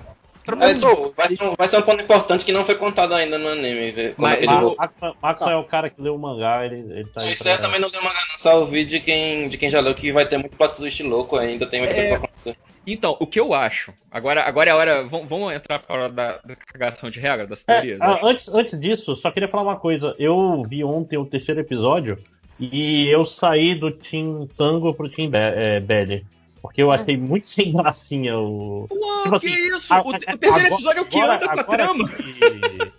Mas, 0.57 0.79
pô, 0.79 1.13
vai, 1.17 1.29
ser 1.31 1.43
um, 1.43 1.55
vai 1.57 1.69
ser 1.69 1.79
um 1.79 1.83
ponto 1.83 2.03
importante 2.03 2.45
que 2.45 2.53
não 2.53 2.65
foi 2.65 2.75
contado 2.75 3.15
ainda 3.15 3.39
no 3.39 3.49
anime. 3.49 3.67
é 3.67 3.89
ele 3.89 4.15
Mas 4.17 4.45
voltou. 4.45 4.77
Maxwell 4.79 5.17
Maxwell 5.23 5.51
é 5.51 5.57
o 5.57 5.65
cara 5.65 5.91
que 5.91 6.01
leu 6.01 6.15
o 6.15 6.19
mangá, 6.19 6.65
ele, 6.65 6.77
ele 6.93 7.07
tá 7.07 7.25
Isso 7.27 7.47
aí 7.47 7.55
eu 7.55 7.61
também 7.61 7.81
não 7.81 7.91
deu 7.91 8.01
uma 8.01 8.11
não, 8.11 8.39
só 8.39 8.61
ouvi 8.61 8.85
de 8.85 9.01
quem, 9.01 9.49
de 9.49 9.57
quem 9.57 9.71
já 9.71 9.81
leu 9.81 9.95
que 9.95 10.13
vai 10.13 10.27
ter 10.27 10.39
muito 10.39 10.57
plot 10.57 10.77
twist 10.77 11.03
louco 11.03 11.37
ainda, 11.37 11.67
tem 11.67 11.81
muita 11.81 11.95
É. 11.95 11.97
coisa 11.97 12.09
pra 12.11 12.19
acontecer. 12.19 12.57
Então, 12.87 13.17
o 13.21 13.27
que 13.27 13.41
eu 13.41 13.55
acho. 13.55 13.93
Agora, 14.11 14.43
agora 14.43 14.71
é 14.71 14.73
a 14.73 14.77
hora. 14.77 15.05
Vamos, 15.05 15.29
vamos 15.29 15.53
entrar 15.55 15.79
para 15.79 15.95
a 15.95 15.99
hora 15.99 16.13
da, 16.13 16.33
da 16.45 16.55
cagação 16.57 17.09
de 17.11 17.19
regra, 17.21 17.47
das 17.47 17.65
É, 17.67 17.73
teorias. 17.75 18.01
ah, 18.01 18.15
acho. 18.15 18.27
antes, 18.27 18.49
antes 18.49 18.81
disso, 18.81 19.17
só 19.17 19.31
queria 19.31 19.49
falar 19.49 19.63
uma 19.63 19.77
coisa. 19.77 20.15
Eu 20.19 20.63
vi 20.69 20.85
ontem 20.85 21.17
o 21.17 21.25
terceiro 21.25 21.61
episódio 21.61 22.19
e 22.61 23.09
eu 23.09 23.25
saí 23.25 23.75
do 23.75 23.91
Team 23.91 24.49
Tango 24.57 24.93
pro 24.95 25.09
Team 25.09 25.31
Be 25.31 25.39
é, 25.39 25.81
Belly. 25.81 26.25
Porque 26.63 26.83
eu 26.83 26.91
achei 26.91 27.17
muito 27.17 27.47
sem 27.49 27.73
gracinha 27.73 28.39
o. 28.39 28.87
Uau, 28.91 29.23
tipo 29.25 29.31
que 29.31 29.37
assim, 29.49 29.77
isso? 29.77 29.93
a- 29.93 30.03
o, 30.03 30.05
a- 30.05 30.09
o 30.09 30.19
terceiro 30.19 30.55
agora- 30.55 30.75
episódio 30.75 30.99
é 30.99 31.03
o 31.03 31.05
que 31.07 31.21
agora- 31.21 31.35
anda 31.53 31.65
com 31.65 31.73
a 31.73 31.77
trama. 31.77 32.09
que- 32.09 32.93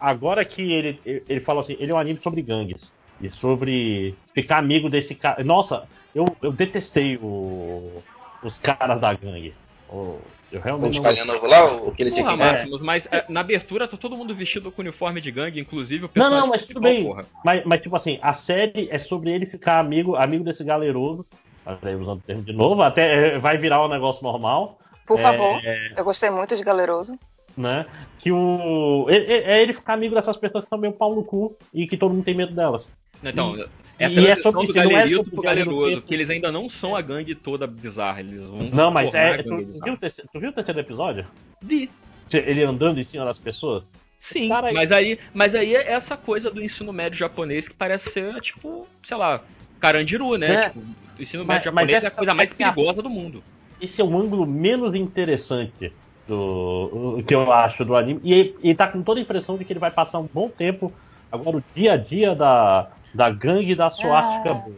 agora 0.00 0.44
que 0.44 0.72
ele, 0.72 1.00
ele 1.28 1.40
fala 1.40 1.60
assim, 1.60 1.76
ele 1.78 1.92
é 1.92 1.94
um 1.94 1.98
anime 1.98 2.20
sobre 2.22 2.42
gangues. 2.42 2.92
E 3.20 3.30
sobre 3.30 4.14
ficar 4.34 4.58
amigo 4.58 4.90
desse 4.90 5.14
cara. 5.14 5.44
Nossa, 5.44 5.84
eu, 6.14 6.26
eu 6.42 6.50
detestei 6.50 7.16
o- 7.22 8.02
os 8.42 8.58
caras 8.58 9.00
da 9.00 9.12
gangue. 9.14 9.54
O- 9.88 10.18
Eu 10.50 10.60
realmente 10.60 10.90
Os 10.90 10.96
não 10.96 11.02
carinha 11.02 11.24
novo 11.24 11.46
lá, 11.46 11.64
o 11.72 11.92
que 11.92 12.02
ele 12.02 12.10
tinha 12.10 12.26
que 12.26 12.36
Máximos, 12.36 12.82
mas 12.82 13.08
é, 13.10 13.24
na 13.26 13.40
abertura 13.40 13.88
tá 13.88 13.96
todo 13.96 14.14
mundo 14.14 14.34
vestido 14.34 14.70
com 14.70 14.82
uniforme 14.82 15.18
de 15.18 15.30
gangue, 15.30 15.58
inclusive 15.58 16.04
o 16.04 16.08
Não, 16.08 16.12
personagem 16.12 16.40
não, 16.40 16.46
mas 16.48 16.66
tudo 16.66 16.80
bem. 16.80 17.14
Mas, 17.42 17.64
mas, 17.64 17.80
tipo 17.80 17.96
assim, 17.96 18.18
a 18.20 18.34
série 18.34 18.86
é 18.90 18.98
sobre 18.98 19.30
ele 19.30 19.46
ficar 19.46 19.78
amigo, 19.78 20.14
amigo 20.14 20.44
desse 20.44 20.62
galeroso. 20.62 21.24
Aí, 21.64 21.94
usando 21.94 22.18
o 22.18 22.22
termo 22.22 22.42
de 22.42 22.52
novo, 22.52 22.82
até 22.82 23.36
é, 23.36 23.38
vai 23.38 23.56
virar 23.56 23.82
um 23.82 23.88
negócio 23.88 24.22
normal. 24.22 24.78
Por 25.06 25.18
É, 25.18 25.22
favor. 25.22 25.58
Eu 25.96 26.04
gostei 26.04 26.28
muito 26.28 26.54
de 26.54 26.62
Galeroso. 26.62 27.18
né? 27.56 27.86
Que 28.18 28.30
o. 28.30 29.06
É, 29.08 29.16
é- 29.16 29.52
é 29.54 29.62
ele 29.62 29.72
ficar 29.72 29.94
amigo 29.94 30.14
dessas 30.14 30.36
pessoas 30.36 30.64
que 30.64 30.68
são 30.70 30.78
meio 30.78 30.92
pau 30.92 31.14
no 31.14 31.24
cu 31.24 31.56
e 31.72 31.86
que 31.86 31.96
todo 31.96 32.12
mundo 32.12 32.24
tem 32.24 32.34
medo 32.34 32.54
delas. 32.54 32.90
Então, 33.22 33.56
é 33.98 34.06
a 34.06 34.10
e 34.10 34.26
é 34.26 34.36
sobre 34.36 34.66
do 34.66 34.74
não 34.74 34.90
é 34.98 35.06
sobre 35.08 35.30
pro 35.30 35.42
galeroso, 35.42 36.00
porque 36.00 36.14
eles 36.14 36.28
ainda 36.30 36.50
não 36.50 36.68
são 36.68 36.96
a 36.96 37.00
gangue 37.00 37.34
toda 37.34 37.66
bizarra, 37.66 38.20
eles 38.20 38.48
vão 38.48 38.68
Não, 38.72 38.90
mas 38.90 39.14
é. 39.14 39.34
a 39.34 39.42
Tu, 39.42 39.66
viu 39.84 39.94
o 39.94 39.96
terceiro, 39.96 40.30
tu 40.32 40.40
viu 40.40 40.50
o 40.50 40.52
terceiro 40.52 40.80
episódio? 40.80 41.24
Vi. 41.60 41.90
Ele 42.32 42.62
andando 42.64 42.98
em 42.98 43.04
cima 43.04 43.24
das 43.24 43.38
pessoas? 43.38 43.84
Sim, 44.18 44.48
Cara, 44.48 44.72
mas 44.72 44.92
aí, 44.92 45.18
mas 45.34 45.54
aí 45.54 45.74
é 45.74 45.92
essa 45.92 46.16
coisa 46.16 46.50
do 46.50 46.62
ensino 46.62 46.92
médio 46.92 47.18
japonês 47.18 47.66
que 47.68 47.74
parece 47.74 48.10
ser, 48.10 48.40
tipo, 48.40 48.86
sei 49.02 49.16
lá, 49.16 49.42
Carandiru, 49.80 50.36
né? 50.36 50.46
É. 50.54 50.68
Tipo, 50.70 50.80
o 51.18 51.22
ensino 51.22 51.44
Mas- 51.44 51.56
médio 51.58 51.72
mas 51.74 51.84
japonês 51.90 52.02
é 52.02 52.06
a 52.06 52.08
essa- 52.08 52.16
coisa 52.16 52.34
mais 52.34 52.50
essa 52.52 52.62
é 52.62 52.66
a- 52.66 52.72
perigosa 52.72 53.02
do 53.02 53.10
mundo. 53.10 53.42
esse 53.80 54.00
é 54.00 54.04
o 54.04 54.16
ângulo 54.16 54.46
menos 54.46 54.94
interessante 54.94 55.92
do 56.26 57.22
que 57.26 57.34
eu 57.34 57.52
acho 57.52 57.84
do 57.84 57.96
anime. 57.96 58.20
E, 58.24 58.54
e 58.62 58.74
tá 58.74 58.86
com 58.88 59.02
toda 59.02 59.20
a 59.20 59.22
impressão 59.22 59.56
de 59.58 59.64
que 59.64 59.72
ele 59.72 59.80
vai 59.80 59.90
passar 59.90 60.18
um 60.20 60.28
bom 60.32 60.48
tempo 60.48 60.92
agora 61.30 61.56
o 61.56 61.64
dia 61.74 61.94
a 61.94 61.96
dia 61.96 62.34
da, 62.34 62.88
da 63.14 63.30
gangue 63.30 63.74
da 63.74 63.90
suástica 63.90 64.50
Ah. 64.50 64.54
boa. 64.54 64.76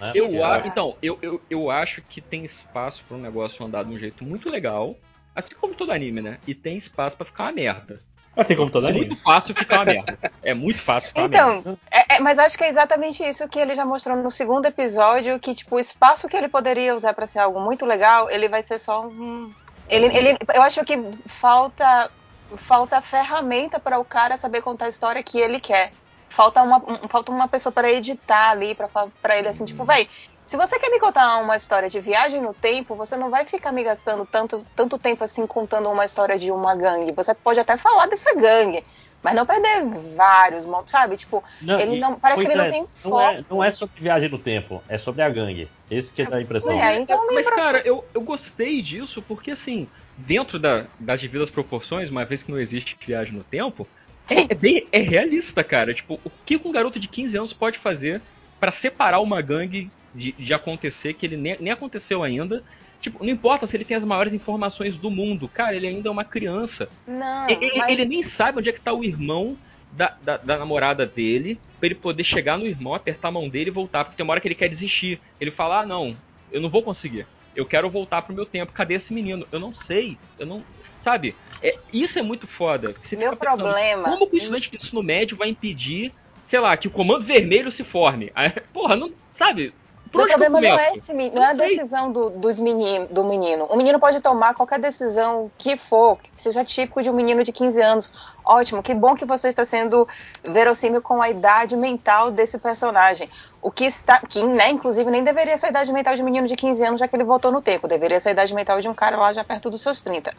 né? 0.00 0.12
Eu, 0.14 0.26
Porque 0.26 0.42
a- 0.42 0.56
é- 0.58 0.66
então, 0.66 0.96
eu, 1.02 1.18
eu, 1.22 1.40
eu 1.48 1.70
acho 1.70 2.02
que 2.02 2.20
tem 2.20 2.44
espaço 2.44 3.02
para 3.06 3.16
um 3.16 3.20
negócio 3.20 3.64
andar 3.64 3.84
de 3.84 3.90
um 3.94 3.98
jeito 3.98 4.24
muito 4.24 4.50
legal, 4.50 4.96
assim 5.34 5.54
como 5.58 5.74
todo 5.74 5.92
anime, 5.92 6.20
né? 6.20 6.38
E 6.46 6.54
tem 6.54 6.76
espaço 6.76 7.16
pra 7.16 7.24
ficar 7.24 7.44
uma 7.44 7.52
merda. 7.52 8.00
Assim 8.36 8.56
como 8.56 8.68
todo 8.68 8.84
É 8.86 8.90
anime. 8.90 9.06
muito 9.06 9.22
fácil 9.22 9.54
ficar 9.54 9.76
uma 9.78 9.84
merda. 9.84 10.18
É 10.42 10.52
muito 10.52 10.80
fácil 10.82 11.08
ficar 11.10 11.22
uma 11.22 11.28
merda. 11.28 11.58
Então, 11.60 11.78
é- 11.90 12.16
é- 12.16 12.20
mas 12.20 12.38
acho 12.38 12.58
que 12.58 12.64
é 12.64 12.68
exatamente 12.68 13.22
isso 13.22 13.48
que 13.48 13.58
ele 13.60 13.74
já 13.76 13.86
mostrou 13.86 14.16
no 14.16 14.30
segundo 14.30 14.66
episódio, 14.66 15.38
que 15.38 15.54
tipo, 15.54 15.76
o 15.76 15.80
espaço 15.80 16.28
que 16.28 16.36
ele 16.36 16.48
poderia 16.48 16.94
usar 16.96 17.14
pra 17.14 17.26
ser 17.28 17.38
algo 17.38 17.60
muito 17.60 17.86
legal, 17.86 18.28
ele 18.28 18.48
vai 18.48 18.62
ser 18.62 18.80
só 18.80 19.06
um. 19.06 19.52
Ele, 19.88 20.06
ele, 20.06 20.36
eu 20.52 20.62
acho 20.62 20.84
que 20.84 20.98
falta 21.26 22.10
falta 22.56 23.00
ferramenta 23.00 23.78
para 23.80 23.98
o 23.98 24.04
cara 24.04 24.36
saber 24.36 24.60
contar 24.62 24.86
a 24.86 24.88
história 24.88 25.22
que 25.22 25.38
ele 25.38 25.58
quer. 25.60 25.92
Falta 26.34 26.62
uma, 26.62 26.78
um- 26.78 27.08
falta 27.08 27.30
uma 27.32 27.48
pessoa 27.48 27.72
para 27.72 27.90
editar 27.92 28.50
ali, 28.50 28.74
pra 28.74 29.38
ele 29.38 29.48
assim, 29.48 29.64
tipo, 29.64 29.84
véi, 29.84 30.08
se 30.44 30.56
você 30.56 30.78
quer 30.78 30.90
me 30.90 30.98
contar 31.00 31.38
uma 31.38 31.56
história 31.56 31.88
de 31.88 32.00
viagem 32.00 32.40
no 32.40 32.52
tempo, 32.54 32.96
você 32.96 33.16
não 33.16 33.30
vai 33.30 33.46
ficar 33.46 33.72
me 33.72 33.82
gastando 33.82 34.26
tanto, 34.26 34.64
tanto 34.74 34.98
tempo 34.98 35.24
assim 35.24 35.46
contando 35.46 35.90
uma 35.90 36.04
história 36.04 36.38
de 36.38 36.50
uma 36.50 36.76
gangue. 36.76 37.12
Você 37.12 37.34
pode 37.34 37.60
até 37.60 37.76
falar 37.78 38.06
dessa 38.06 38.34
gangue, 38.34 38.84
mas 39.22 39.34
não 39.34 39.46
perder 39.46 39.84
vários, 40.16 40.66
sabe? 40.86 41.16
Tipo, 41.16 41.42
ele 41.78 41.96
e- 41.96 42.00
não, 42.00 42.18
parece 42.20 42.42
que 42.42 42.48
ele 42.48 42.56
não 42.56 42.64
é, 42.64 42.70
tem 42.70 42.86
não 43.04 43.20
é, 43.20 43.36
foco. 43.36 43.46
não 43.50 43.64
é 43.64 43.70
sobre 43.70 44.02
viagem 44.02 44.28
no 44.28 44.38
tempo, 44.38 44.82
é 44.88 44.98
sobre 44.98 45.22
a 45.22 45.30
gangue. 45.30 45.70
Esse 45.90 46.12
que 46.12 46.24
dá 46.26 46.36
a 46.36 46.42
impressão. 46.42 46.78
É, 46.78 46.96
então 46.96 47.26
Mas, 47.32 47.46
cara, 47.46 47.82
eu, 47.86 48.04
eu 48.14 48.22
gostei 48.22 48.82
disso 48.82 49.22
porque, 49.22 49.52
assim, 49.52 49.88
dentro 50.16 50.58
da- 50.58 50.86
das 50.98 51.20
devidas 51.22 51.50
proporções, 51.50 52.10
uma 52.10 52.24
vez 52.24 52.42
que 52.42 52.50
não 52.50 52.58
existe 52.58 52.96
viagem 53.06 53.34
no 53.34 53.44
tempo, 53.44 53.86
é, 54.30 54.52
é 54.52 54.54
bem 54.54 54.88
é 54.92 54.98
realista, 54.98 55.62
cara. 55.64 55.94
Tipo, 55.94 56.20
o 56.24 56.30
que 56.44 56.56
um 56.56 56.72
garoto 56.72 56.98
de 56.98 57.08
15 57.08 57.36
anos 57.36 57.52
pode 57.52 57.78
fazer 57.78 58.22
pra 58.60 58.72
separar 58.72 59.20
uma 59.20 59.40
gangue 59.42 59.90
de, 60.14 60.32
de 60.32 60.54
acontecer 60.54 61.14
que 61.14 61.26
ele 61.26 61.36
nem, 61.36 61.56
nem 61.60 61.72
aconteceu 61.72 62.22
ainda? 62.22 62.62
Tipo, 63.00 63.22
não 63.22 63.30
importa 63.30 63.66
se 63.66 63.76
ele 63.76 63.84
tem 63.84 63.96
as 63.96 64.04
maiores 64.04 64.32
informações 64.32 64.96
do 64.96 65.10
mundo, 65.10 65.48
cara, 65.48 65.76
ele 65.76 65.86
ainda 65.86 66.08
é 66.08 66.12
uma 66.12 66.24
criança. 66.24 66.88
Não, 67.06 67.48
E- 67.50 67.58
e- 67.60 67.78
mas- 67.78 67.92
Ele 67.92 68.04
nem 68.06 68.22
sabe 68.22 68.58
onde 68.58 68.70
é 68.70 68.72
que 68.72 68.80
tá 68.80 68.92
o 68.94 69.04
irmão 69.04 69.58
da, 69.92 70.16
da, 70.22 70.36
da 70.38 70.58
namorada 70.58 71.04
dele, 71.06 71.60
pra 71.78 71.86
ele 71.86 71.94
poder 71.94 72.24
chegar 72.24 72.56
no 72.56 72.66
irmão, 72.66 72.94
apertar 72.94 73.28
a 73.28 73.32
mão 73.32 73.48
dele 73.48 73.68
e 73.68 73.72
voltar, 73.72 74.04
porque 74.04 74.16
tem 74.16 74.24
uma 74.24 74.32
hora 74.32 74.40
que 74.40 74.48
ele 74.48 74.54
quer 74.54 74.68
desistir. 74.68 75.20
Ele 75.38 75.50
fala, 75.50 75.80
ah, 75.80 75.86
não, 75.86 76.16
eu 76.50 76.60
não 76.60 76.70
vou 76.70 76.82
conseguir. 76.82 77.26
Eu 77.54 77.66
quero 77.66 77.88
voltar 77.90 78.22
pro 78.22 78.34
meu 78.34 78.46
tempo. 78.46 78.72
Cadê 78.72 78.94
esse 78.94 79.12
menino? 79.12 79.46
Eu 79.52 79.60
não 79.60 79.72
sei. 79.74 80.16
Eu 80.38 80.46
não. 80.46 80.64
Sabe? 81.04 81.36
É, 81.62 81.76
isso 81.92 82.18
é 82.18 82.22
muito 82.22 82.46
foda. 82.46 82.94
Você 83.02 83.14
Meu 83.14 83.36
problema- 83.36 84.08
Como 84.08 84.26
que 84.26 84.36
o 84.36 84.38
estudante 84.38 84.70
de 84.70 84.76
ensino 84.76 85.02
médio 85.02 85.36
vai 85.36 85.50
impedir, 85.50 86.14
sei 86.46 86.58
lá, 86.58 86.74
que 86.78 86.88
o 86.88 86.90
comando 86.90 87.26
vermelho 87.26 87.70
se 87.70 87.84
forme? 87.84 88.32
Aí, 88.34 88.48
porra, 88.72 88.96
não. 88.96 89.12
Sabe? 89.34 89.74
Por 90.10 90.20
eu 90.20 90.28
problema 90.28 90.60
não 90.60 90.78
é, 90.78 90.96
esse, 90.96 91.12
não 91.12 91.42
é 91.42 91.46
a 91.46 91.52
decisão 91.54 92.12
do, 92.12 92.30
dos 92.30 92.60
menino, 92.60 93.08
do 93.08 93.24
menino. 93.24 93.64
O 93.64 93.76
menino 93.76 93.98
pode 93.98 94.20
tomar 94.20 94.54
qualquer 94.54 94.78
decisão 94.78 95.50
que 95.58 95.76
for, 95.76 96.18
que 96.18 96.30
seja 96.36 96.64
típico 96.64 97.02
de 97.02 97.10
um 97.10 97.12
menino 97.12 97.42
de 97.42 97.50
15 97.50 97.80
anos. 97.82 98.12
Ótimo, 98.44 98.80
que 98.80 98.94
bom 98.94 99.16
que 99.16 99.24
você 99.24 99.48
está 99.48 99.66
sendo 99.66 100.06
verossímil 100.44 101.02
com 101.02 101.20
a 101.20 101.28
idade 101.30 101.76
mental 101.76 102.30
desse 102.30 102.58
personagem. 102.58 103.28
O 103.60 103.72
que 103.72 103.86
está. 103.86 104.20
Que, 104.20 104.44
né, 104.44 104.70
inclusive, 104.70 105.10
nem 105.10 105.24
deveria 105.24 105.58
ser 105.58 105.66
a 105.66 105.70
idade 105.70 105.92
mental 105.92 106.14
de 106.14 106.22
um 106.22 106.26
menino 106.26 106.46
de 106.46 106.54
15 106.54 106.84
anos, 106.84 107.00
já 107.00 107.08
que 107.08 107.16
ele 107.16 107.24
voltou 107.24 107.50
no 107.50 107.60
tempo. 107.60 107.88
Deveria 107.88 108.20
ser 108.20 108.28
a 108.28 108.32
idade 108.32 108.54
mental 108.54 108.80
de 108.80 108.88
um 108.88 108.94
cara 108.94 109.16
lá 109.16 109.32
já 109.32 109.42
perto 109.42 109.68
dos 109.68 109.82
seus 109.82 110.00
30. 110.00 110.32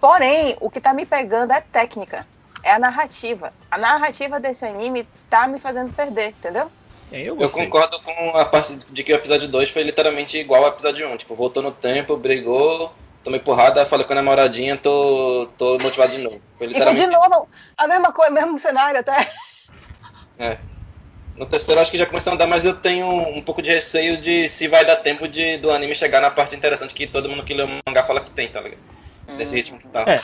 Porém, 0.00 0.56
o 0.60 0.70
que 0.70 0.80
tá 0.80 0.94
me 0.94 1.04
pegando 1.04 1.52
é 1.52 1.60
técnica. 1.60 2.26
É 2.62 2.72
a 2.72 2.78
narrativa. 2.78 3.52
A 3.70 3.76
narrativa 3.78 4.40
desse 4.40 4.64
anime 4.64 5.06
tá 5.28 5.46
me 5.46 5.60
fazendo 5.60 5.92
perder, 5.92 6.28
entendeu? 6.30 6.70
É, 7.12 7.22
Eu 7.22 7.50
concordo 7.50 8.00
com 8.00 8.36
a 8.36 8.44
parte 8.44 8.74
de 8.74 9.02
que 9.04 9.12
o 9.12 9.16
episódio 9.16 9.48
2 9.48 9.70
foi 9.70 9.82
literalmente 9.82 10.38
igual 10.38 10.64
ao 10.64 10.70
episódio 10.70 11.08
1. 11.08 11.16
Tipo, 11.18 11.34
voltou 11.34 11.62
no 11.62 11.72
tempo, 11.72 12.16
brigou, 12.16 12.92
tomei 13.24 13.40
porrada, 13.40 13.84
falei 13.84 14.06
com 14.06 14.12
a 14.12 14.16
namoradinha, 14.16 14.76
tô, 14.76 15.48
tô 15.58 15.78
motivado 15.78 16.12
de 16.12 16.22
novo. 16.22 16.40
Foi 16.56 16.66
E 16.66 16.70
foi 16.70 16.78
literalmente. 16.78 17.04
de 17.04 17.10
novo 17.10 17.48
a 17.76 17.88
mesma 17.88 18.12
coisa, 18.12 18.30
mesmo 18.30 18.58
cenário 18.58 19.00
até. 19.00 19.28
É. 20.38 20.58
No 21.36 21.46
terceiro 21.46 21.80
acho 21.80 21.90
que 21.90 21.98
já 21.98 22.06
começou 22.06 22.30
a 22.32 22.34
andar, 22.34 22.46
mas 22.46 22.64
eu 22.64 22.74
tenho 22.74 23.06
um 23.06 23.42
pouco 23.42 23.62
de 23.62 23.70
receio 23.70 24.18
de 24.18 24.48
se 24.48 24.68
vai 24.68 24.84
dar 24.84 24.96
tempo 24.96 25.26
de, 25.26 25.56
do 25.58 25.70
anime 25.70 25.94
chegar 25.94 26.20
na 26.20 26.30
parte 26.30 26.54
interessante 26.54 26.94
que 26.94 27.06
todo 27.06 27.28
mundo 27.28 27.42
que 27.42 27.54
lê 27.54 27.62
o 27.62 27.68
mangá 27.86 28.02
fala 28.04 28.20
que 28.20 28.30
tem, 28.30 28.48
tá 28.48 28.60
ligado? 28.60 28.80
Nesse 29.36 29.56
ritmo 29.56 29.78
que 29.78 29.88
tá. 29.88 30.04
É. 30.06 30.20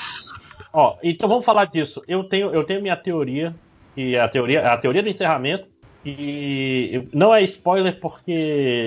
Ó, 0.73 0.97
então 1.03 1.29
vamos 1.29 1.45
falar 1.45 1.67
disso. 1.67 2.03
Eu 2.07 2.25
tenho, 2.25 2.51
eu 2.51 2.65
tenho 2.65 2.83
minha 2.83 2.97
teoria, 2.97 3.55
e 3.97 4.17
a 4.17 4.29
teoria, 4.29 4.73
a 4.73 4.77
teoria 4.77 5.03
do 5.03 5.09
encerramento, 5.09 5.67
e 6.05 7.03
não 7.13 7.35
é 7.35 7.43
spoiler 7.43 7.99
porque 7.99 8.31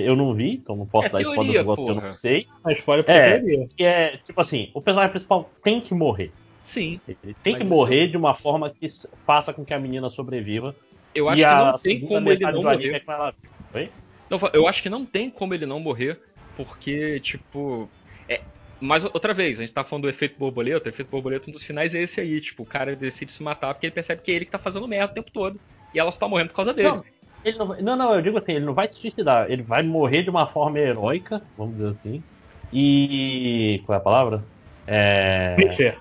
eu 0.05 0.15
não 0.15 0.33
vi, 0.33 0.53
então 0.53 0.75
não 0.75 0.85
posso 0.85 1.07
É 1.07 1.11
dar 1.11 1.21
spoiler 1.21 1.45
do 1.47 1.53
negócio 1.53 1.85
que 1.85 1.91
eu 1.91 1.95
não 1.95 2.13
sei. 2.13 2.47
É 2.67 2.73
spoiler 2.73 3.03
porque 3.03 3.17
É, 3.19 3.27
é 3.29 3.39
teoria. 3.39 3.67
que 3.75 3.83
é 3.83 4.17
tipo 4.17 4.39
assim, 4.39 4.69
o 4.73 4.81
personagem 4.81 5.11
principal 5.11 5.51
tem 5.63 5.81
que 5.81 5.93
morrer. 5.93 6.31
Sim. 6.63 7.01
Ele 7.07 7.35
tem 7.41 7.55
que 7.55 7.61
isso- 7.63 7.69
morrer 7.69 8.07
de 8.07 8.15
uma 8.17 8.35
forma 8.35 8.69
que 8.69 8.87
faça 9.17 9.51
com 9.51 9.65
que 9.65 9.73
a 9.73 9.79
menina 9.79 10.09
sobreviva. 10.09 10.75
Eu 11.15 11.25
E 11.25 11.43
acho 11.43 11.55
que 11.55 11.65
não 11.65 11.77
tem 11.99 12.07
como 12.07 12.31
ele 12.31 12.45
não 12.51 12.63
morrer. 12.63 12.95
é 12.95 13.03
ela- 13.11 13.33
Oi? 13.73 13.89
Não, 14.29 14.39
eu 14.53 14.67
acho 14.67 14.83
que 14.83 14.89
não 14.89 15.03
tem 15.05 15.29
como 15.29 15.53
ele 15.55 15.65
não 15.65 15.79
morrer, 15.79 16.19
porque, 16.55 17.19
tipo. 17.21 17.89
É, 18.27 18.41
mas 18.79 19.03
outra 19.03 19.33
vez, 19.33 19.57
a 19.59 19.61
gente 19.61 19.73
tá 19.73 19.83
falando 19.83 20.03
do 20.03 20.09
efeito 20.09 20.37
borboleta, 20.37 20.87
o 20.87 20.89
efeito 20.89 21.09
borboleta, 21.09 21.49
um 21.49 21.53
dos 21.53 21.63
finais 21.63 21.93
é 21.93 22.01
esse 22.01 22.21
aí, 22.21 22.39
tipo, 22.39 22.63
o 22.63 22.65
cara 22.65 22.95
decide 22.95 23.31
se 23.31 23.43
matar 23.43 23.73
porque 23.73 23.85
ele 23.87 23.93
percebe 23.93 24.21
que 24.21 24.31
é 24.31 24.35
ele 24.35 24.45
que 24.45 24.51
tá 24.51 24.59
fazendo 24.59 24.87
merda 24.87 25.11
o 25.11 25.15
tempo 25.15 25.31
todo. 25.31 25.59
E 25.93 25.99
ela 25.99 26.11
só 26.11 26.19
tá 26.19 26.27
morrendo 26.27 26.49
por 26.49 26.55
causa 26.55 26.73
dele. 26.73 26.89
Não, 26.89 27.03
ele 27.43 27.57
não, 27.57 27.67
vai- 27.67 27.81
não, 27.81 27.95
não, 27.95 28.13
eu 28.13 28.21
digo 28.21 28.37
assim, 28.37 28.53
ele 28.53 28.65
não 28.65 28.73
vai 28.73 28.87
se 28.87 28.99
suicidar, 28.99 29.49
ele 29.49 29.63
vai 29.63 29.83
morrer 29.83 30.23
de 30.23 30.29
uma 30.29 30.47
forma 30.47 30.79
heróica, 30.79 31.41
vamos 31.57 31.75
dizer 31.75 31.95
assim. 31.99 32.23
E. 32.71 33.81
Qual 33.85 33.95
é 33.95 33.97
a 33.97 34.03
palavra? 34.03 34.43
É. 34.85 35.55
Clichê. 35.57 35.93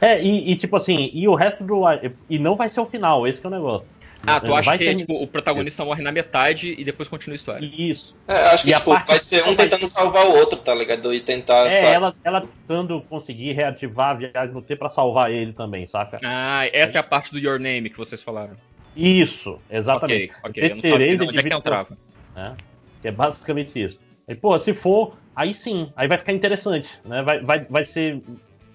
É, 0.00 0.22
e, 0.22 0.52
e, 0.52 0.56
tipo 0.56 0.76
assim, 0.76 1.10
e 1.12 1.28
o 1.28 1.34
resto 1.34 1.62
do. 1.62 1.82
E 2.28 2.38
não 2.38 2.56
vai 2.56 2.68
ser 2.68 2.80
o 2.80 2.86
final, 2.86 3.26
esse 3.26 3.40
que 3.40 3.46
é 3.46 3.50
o 3.50 3.52
negócio. 3.52 3.86
Ah, 4.26 4.38
tu 4.40 4.54
acha 4.54 4.66
vai 4.70 4.78
que 4.78 4.84
ter- 4.84 4.96
tipo, 4.96 5.14
o 5.14 5.26
protagonista 5.26 5.84
morre 5.84 6.02
na 6.02 6.12
metade 6.12 6.74
e 6.78 6.84
depois 6.84 7.08
continua 7.08 7.34
a 7.34 7.36
história? 7.36 7.64
Isso. 7.64 8.14
É, 8.28 8.34
acho 8.48 8.64
que 8.64 8.70
E 8.70 8.74
tipo, 8.74 8.90
vai 8.90 9.18
ser 9.18 9.42
um 9.42 9.54
vai- 9.54 9.68
tentando 9.68 9.86
salvar 9.88 10.26
o 10.26 10.34
outro, 10.36 10.58
tá 10.58 10.74
ligado? 10.74 11.12
E 11.14 11.20
tentar. 11.20 11.66
É, 11.66 11.80
sabe? 11.80 11.94
ela, 11.94 12.12
ela 12.24 12.40
tentando 12.42 13.00
conseguir 13.02 13.52
reativar 13.52 14.10
a 14.10 14.14
viagem 14.14 14.54
no 14.54 14.62
tempo 14.62 14.80
pra 14.80 14.90
salvar 14.90 15.30
ele 15.32 15.52
também, 15.52 15.86
saca? 15.86 16.20
Ah, 16.22 16.66
essa 16.72 16.98
é 16.98 17.00
a 17.00 17.02
parte 17.02 17.32
do 17.32 17.38
Your 17.38 17.58
Name 17.58 17.88
que 17.90 17.96
vocês 17.96 18.22
falaram. 18.22 18.56
Isso, 18.94 19.58
exatamente. 19.70 20.32
Ok, 20.32 20.50
ok. 20.50 20.70
Eu 20.70 20.76
Cerezo, 20.76 21.24
onde 21.24 21.38
é 21.38 21.42
que 21.42 21.54
entrava. 21.54 21.96
né? 22.34 22.56
Que 23.00 23.08
é 23.08 23.12
basicamente 23.12 23.80
isso. 23.82 23.98
E, 24.28 24.34
pô, 24.34 24.58
se 24.58 24.74
for, 24.74 25.16
aí 25.34 25.54
sim, 25.54 25.90
aí 25.96 26.06
vai 26.06 26.18
ficar 26.18 26.32
interessante, 26.32 26.90
né? 27.04 27.22
Vai, 27.22 27.40
vai, 27.40 27.64
vai 27.64 27.84
ser 27.84 28.20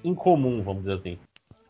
incomum, 0.03 0.61
vamos 0.63 0.83
dizer 0.83 0.95
assim. 0.99 1.19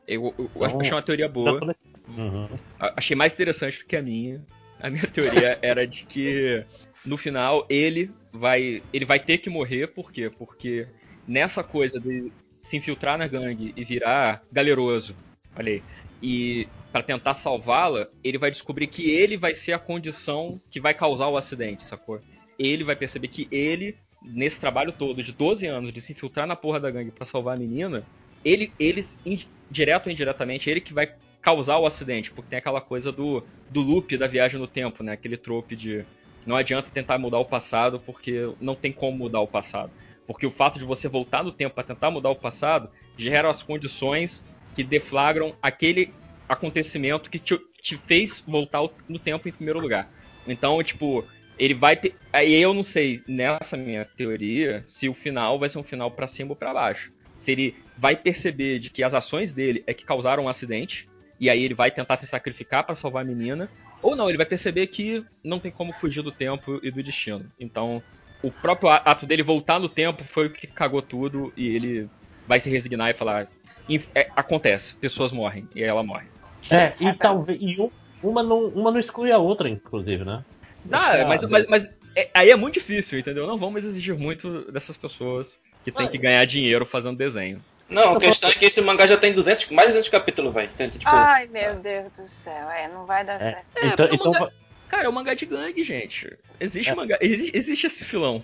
Eu, 0.07 0.33
eu 0.37 0.49
Então, 0.55 0.79
achei 0.79 0.91
uma 0.93 1.01
teoria 1.01 1.27
boa. 1.27 1.59
Uhum. 2.07 2.47
Achei 2.79 3.15
mais 3.15 3.33
interessante 3.33 3.79
do 3.79 3.85
que 3.85 3.95
a 3.95 4.01
minha. 4.01 4.41
A 4.79 4.89
minha 4.89 5.07
teoria 5.07 5.57
era 5.61 5.85
de 5.87 6.05
que 6.05 6.63
no 7.05 7.17
final 7.17 7.65
ele 7.69 8.11
vai 8.31 8.81
ele 8.93 9.05
vai 9.05 9.19
ter 9.19 9.37
que 9.37 9.49
morrer, 9.49 9.87
por 9.87 10.11
quê? 10.11 10.29
Porque 10.29 10.87
nessa 11.27 11.63
coisa 11.63 11.99
de 11.99 12.31
se 12.61 12.77
infiltrar 12.77 13.17
na 13.17 13.27
gangue 13.27 13.73
e 13.75 13.83
virar 13.83 14.43
galeroso, 14.51 15.15
olha 15.55 15.73
aí, 15.73 15.83
e 16.21 16.67
para 16.91 17.03
tentar 17.03 17.35
salvá-la, 17.35 18.07
ele 18.23 18.37
vai 18.37 18.49
descobrir 18.49 18.87
que 18.87 19.11
ele 19.11 19.37
vai 19.37 19.53
ser 19.53 19.73
a 19.73 19.79
condição 19.79 20.59
que 20.71 20.79
vai 20.79 20.93
causar 20.93 21.27
o 21.27 21.37
acidente, 21.37 21.83
sacou? 21.85 22.21
Ele 22.57 22.83
vai 22.83 22.95
perceber 22.95 23.27
que 23.27 23.47
ele 23.51 23.97
nesse 24.21 24.59
trabalho 24.59 24.91
todo 24.91 25.21
de 25.21 25.31
12 25.31 25.67
anos 25.67 25.93
de 25.93 26.01
se 26.01 26.13
infiltrar 26.13 26.47
na 26.47 26.55
porra 26.55 26.79
da 26.79 26.89
gangue 26.89 27.11
para 27.11 27.25
salvar 27.25 27.55
a 27.55 27.59
menina, 27.59 28.03
ele 28.43 28.73
ele 28.79 29.05
in- 29.25 29.45
direto 29.69 30.07
ou 30.07 30.11
indiretamente, 30.11 30.69
ele 30.69 30.81
que 30.81 30.93
vai 30.93 31.11
causar 31.45 31.77
o 31.77 31.85
acidente, 31.85 32.31
porque 32.31 32.49
tem 32.49 32.57
aquela 32.57 32.81
coisa 32.81 33.11
do, 33.11 33.43
do 33.69 33.79
loop 33.79 34.17
da 34.17 34.25
viagem 34.25 34.59
no 34.59 34.65
tempo, 34.65 35.03
né? 35.03 35.11
Aquele 35.11 35.37
trope 35.37 35.75
de 35.75 36.03
não 36.43 36.55
adianta 36.55 36.89
tentar 36.89 37.19
mudar 37.19 37.37
o 37.37 37.45
passado 37.45 37.99
porque 37.99 38.51
não 38.59 38.73
tem 38.73 38.91
como 38.91 39.15
mudar 39.15 39.41
o 39.41 39.47
passado. 39.47 39.91
Porque 40.25 40.47
o 40.47 40.49
fato 40.49 40.79
de 40.79 40.85
você 40.85 41.07
voltar 41.07 41.43
no 41.43 41.51
tempo 41.51 41.75
para 41.75 41.83
tentar 41.83 42.09
mudar 42.09 42.31
o 42.31 42.35
passado 42.35 42.89
gera 43.15 43.47
as 43.47 43.61
condições 43.61 44.43
que 44.73 44.83
deflagram 44.83 45.53
aquele 45.61 46.11
acontecimento 46.49 47.29
que 47.29 47.37
te, 47.37 47.59
te 47.79 47.95
fez 47.95 48.43
voltar 48.47 48.81
no 49.07 49.19
tempo 49.19 49.47
em 49.47 49.51
primeiro 49.51 49.79
lugar. 49.79 50.11
Então, 50.47 50.81
tipo, 50.81 51.23
ele 51.59 51.75
vai 51.75 51.95
ter. 51.95 52.15
Aí 52.33 52.59
eu 52.59 52.73
não 52.73 52.81
sei, 52.81 53.21
nessa 53.27 53.77
minha 53.77 54.03
teoria, 54.03 54.83
se 54.87 55.07
o 55.07 55.13
final 55.13 55.59
vai 55.59 55.69
ser 55.69 55.77
um 55.77 55.83
final 55.83 56.09
pra 56.09 56.25
cima 56.25 56.53
ou 56.53 56.55
pra 56.55 56.73
baixo. 56.73 57.13
Se 57.37 57.51
ele 57.51 57.75
vai 57.95 58.15
perceber 58.15 58.79
de 58.79 58.89
que 58.89 59.03
as 59.03 59.13
ações 59.13 59.53
dele 59.53 59.83
é 59.85 59.93
que 59.93 60.03
causaram 60.03 60.45
um 60.45 60.49
acidente, 60.49 61.07
e 61.39 61.49
aí 61.49 61.63
ele 61.63 61.73
vai 61.73 61.91
tentar 61.91 62.15
se 62.15 62.27
sacrificar 62.27 62.85
pra 62.85 62.95
salvar 62.95 63.23
a 63.23 63.27
menina, 63.27 63.69
ou 64.01 64.15
não, 64.15 64.29
ele 64.29 64.37
vai 64.37 64.45
perceber 64.45 64.87
que 64.87 65.23
não 65.43 65.59
tem 65.59 65.71
como 65.71 65.93
fugir 65.93 66.21
do 66.21 66.31
tempo 66.31 66.79
e 66.83 66.91
do 66.91 67.01
destino. 67.03 67.49
Então, 67.59 68.03
o 68.41 68.51
próprio 68.51 68.89
ato 68.89 69.25
dele 69.25 69.41
voltar 69.43 69.79
no 69.79 69.89
tempo 69.89 70.23
foi 70.25 70.47
o 70.47 70.51
que 70.53 70.67
cagou 70.67 71.01
tudo, 71.01 71.51
e 71.57 71.67
ele 71.67 72.07
vai 72.47 72.59
se 72.59 72.69
resignar 72.69 73.09
e 73.09 73.13
falar: 73.13 73.47
"Inf- 73.89 74.07
é, 74.15 74.29
acontece, 74.35 74.95
pessoas 74.97 75.31
morrem, 75.31 75.67
e 75.73 75.83
aí 75.83 75.89
ela 75.89 76.03
morre. 76.03 76.27
É, 76.71 76.93
e 76.99 77.13
talvez. 77.13 77.57
E 77.59 77.79
um- 77.81 77.89
uma 78.21 78.41
não, 78.43 78.67
uma 78.69 78.91
não 78.91 78.99
exclui 78.99 79.31
a 79.31 79.37
outra, 79.37 79.69
inclusive, 79.69 80.23
né? 80.23 80.43
Ah, 80.91 81.15
Essa- 81.17 81.27
mas, 81.27 81.41
mas, 81.43 81.67
mas 81.67 81.89
é- 82.15 82.29
aí 82.33 82.49
é 82.49 82.55
muito 82.55 82.75
difícil, 82.75 83.19
entendeu? 83.19 83.47
Não 83.47 83.57
vamos 83.57 83.83
exigir 83.83 84.17
muito 84.17 84.71
dessas 84.71 84.97
pessoas 84.97 85.59
que 85.83 85.91
tem 85.91 86.07
que 86.09 86.17
ganhar 86.17 86.45
dinheiro 86.45 86.85
fazendo 86.85 87.17
desenho. 87.17 87.61
Não, 87.89 88.15
a 88.15 88.19
questão 88.19 88.49
é 88.49 88.53
que 88.53 88.65
esse 88.65 88.81
mangá 88.81 89.05
já 89.05 89.15
tem 89.17 89.31
200, 89.33 89.69
mais 89.69 89.87
de 89.89 89.93
200 89.93 90.09
capítulos, 90.09 90.53
velho. 90.53 90.69
Então, 90.73 90.89
tipo, 90.89 91.03
Ai, 91.07 91.47
meu 91.47 91.75
Deus 91.79 92.11
do 92.13 92.23
céu. 92.23 92.69
É, 92.69 92.87
não 92.87 93.05
vai 93.05 93.23
dar 93.23 93.39
certo. 93.39 93.65
É, 93.75 93.87
então, 93.87 93.95
porque 94.07 94.11
o 94.11 94.15
então 94.15 94.31
mangá- 94.33 94.51
Cara, 94.89 95.05
é 95.05 95.09
um 95.09 95.11
mangá 95.11 95.33
de 95.33 95.45
gangue, 95.45 95.83
gente. 95.83 96.37
Existe 96.59 96.89
É. 96.91 96.95
mangá. 96.95 97.17
exi- 97.21 97.51
existe 97.53 97.87
esse 97.87 98.03
filão. 98.05 98.43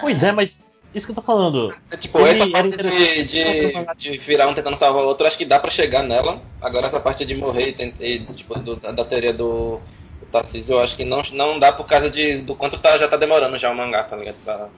Pois 0.00 0.22
é, 0.22 0.32
mas 0.32 0.60
isso 0.94 1.06
que 1.06 1.10
eu 1.12 1.14
tô 1.16 1.22
falando. 1.22 1.74
Tipo, 1.98 2.20
essa 2.26 2.46
parte 2.48 2.76
de, 2.76 3.22
de, 3.24 3.94
de 3.96 4.18
virar 4.18 4.48
um 4.48 4.54
tentando 4.54 4.76
salvar 4.76 5.04
o 5.04 5.06
outro, 5.06 5.26
acho 5.26 5.36
que 5.38 5.44
dá 5.44 5.58
pra 5.60 5.70
chegar 5.70 6.02
nela. 6.02 6.42
Agora 6.60 6.86
essa 6.86 6.98
parte 7.00 7.24
de 7.24 7.34
morrer 7.34 7.74
e, 8.00 8.04
e, 8.04 8.18
tipo, 8.34 8.58
do- 8.58 8.76
da 8.76 9.04
teoria 9.04 9.32
do, 9.32 9.80
do 10.20 10.26
Tarcísio, 10.32 10.74
eu 10.74 10.80
acho 10.80 10.96
que 10.96 11.04
não, 11.04 11.22
não 11.32 11.58
dá 11.58 11.72
por 11.72 11.86
causa 11.86 12.08
de, 12.10 12.38
do 12.38 12.54
quanto 12.56 12.78
tá, 12.78 12.96
já 12.98 13.06
tá 13.08 13.16
demorando 13.16 13.58
já 13.58 13.70
o 13.70 13.74
mangá, 13.76 14.02
tá 14.04 14.16
ligado? 14.16 14.36
Pra, 14.44 14.68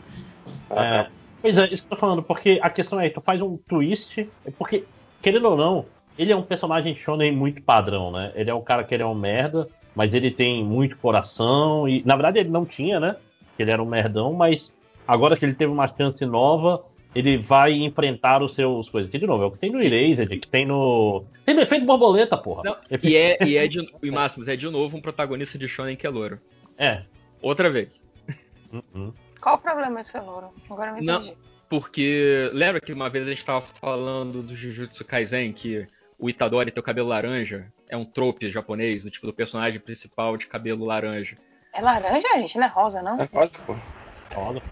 pra 0.68 0.84
É, 0.84 1.08
pois 1.40 1.58
é, 1.58 1.64
isso 1.72 1.82
que 1.82 1.92
eu 1.92 1.96
tô 1.96 1.96
falando, 1.96 2.22
porque 2.22 2.58
a 2.62 2.70
questão 2.70 3.00
é, 3.00 3.08
tu 3.08 3.20
faz 3.20 3.40
um 3.40 3.56
twist, 3.56 4.28
porque, 4.58 4.84
querendo 5.22 5.48
ou 5.48 5.56
não, 5.56 5.86
ele 6.18 6.32
é 6.32 6.36
um 6.36 6.42
personagem 6.42 6.94
shonen 6.94 7.32
muito 7.32 7.62
padrão, 7.62 8.10
né? 8.10 8.32
Ele 8.34 8.50
é 8.50 8.54
um 8.54 8.62
cara 8.62 8.84
que 8.84 8.94
ele 8.94 9.02
é 9.02 9.06
um 9.06 9.14
merda, 9.14 9.68
mas 9.94 10.12
ele 10.14 10.30
tem 10.30 10.64
muito 10.64 10.96
coração, 10.98 11.88
e 11.88 12.02
na 12.04 12.14
verdade 12.14 12.38
ele 12.38 12.50
não 12.50 12.64
tinha, 12.64 13.00
né? 13.00 13.16
Ele 13.58 13.70
era 13.70 13.82
um 13.82 13.86
merdão, 13.86 14.32
mas 14.32 14.74
agora 15.06 15.36
que 15.36 15.44
ele 15.44 15.54
teve 15.54 15.72
uma 15.72 15.88
chance 15.88 16.24
nova, 16.24 16.84
ele 17.14 17.36
vai 17.36 17.72
enfrentar 17.72 18.42
os 18.42 18.54
seus 18.54 18.88
coisas. 18.88 19.10
Que, 19.10 19.18
de 19.18 19.26
novo, 19.26 19.42
é 19.42 19.46
o 19.46 19.50
que 19.50 19.58
tem 19.58 19.70
no 19.70 19.82
Erased, 19.82 20.28
que 20.38 20.48
tem 20.48 20.64
no. 20.64 21.24
Tem 21.44 21.54
no 21.54 21.60
efeito 21.60 21.84
borboleta, 21.84 22.36
porra. 22.36 22.62
Não, 22.64 22.76
e 23.02 23.16
é, 23.16 23.38
e 23.44 23.56
é 23.56 23.66
de. 23.66 23.86
E 24.02 24.10
Máximos, 24.10 24.48
é 24.48 24.56
de 24.56 24.68
novo 24.68 24.96
um 24.96 25.00
protagonista 25.00 25.58
de 25.58 25.68
Shonen 25.68 25.96
que 25.96 26.06
é 26.06 26.10
louro. 26.10 26.38
É. 26.78 27.02
Outra 27.42 27.70
vez. 27.70 28.02
Qual 29.40 29.54
o 29.56 29.58
problema 29.58 30.00
de 30.02 30.08
ser 30.08 30.20
louro? 30.20 30.52
Agora 30.70 30.90
eu 30.90 30.94
me 30.94 31.00
Não, 31.02 31.20
perdi. 31.22 31.36
porque 31.68 32.50
lembra 32.52 32.80
que 32.80 32.92
uma 32.92 33.08
vez 33.08 33.26
a 33.26 33.30
gente 33.30 33.44
tava 33.44 33.62
falando 33.62 34.42
do 34.42 34.54
Jujutsu 34.54 35.04
Kaisen, 35.04 35.52
que 35.52 35.86
o 36.18 36.28
Itadori 36.28 36.70
tem 36.70 36.80
o 36.80 36.84
cabelo 36.84 37.08
laranja? 37.08 37.66
É 37.88 37.96
um 37.96 38.04
trope 38.04 38.50
japonês, 38.50 39.04
do 39.04 39.10
tipo 39.10 39.26
do 39.26 39.32
personagem 39.32 39.80
principal 39.80 40.36
de 40.36 40.46
cabelo 40.46 40.84
laranja. 40.84 41.36
É 41.72 41.80
laranja, 41.80 42.26
gente? 42.36 42.58
Não 42.58 42.64
é 42.64 42.68
rosa, 42.68 43.02
não? 43.02 43.18
É 43.20 43.24
rosa, 43.24 43.58
pô. 43.66 43.74
Rosa. 44.34 44.62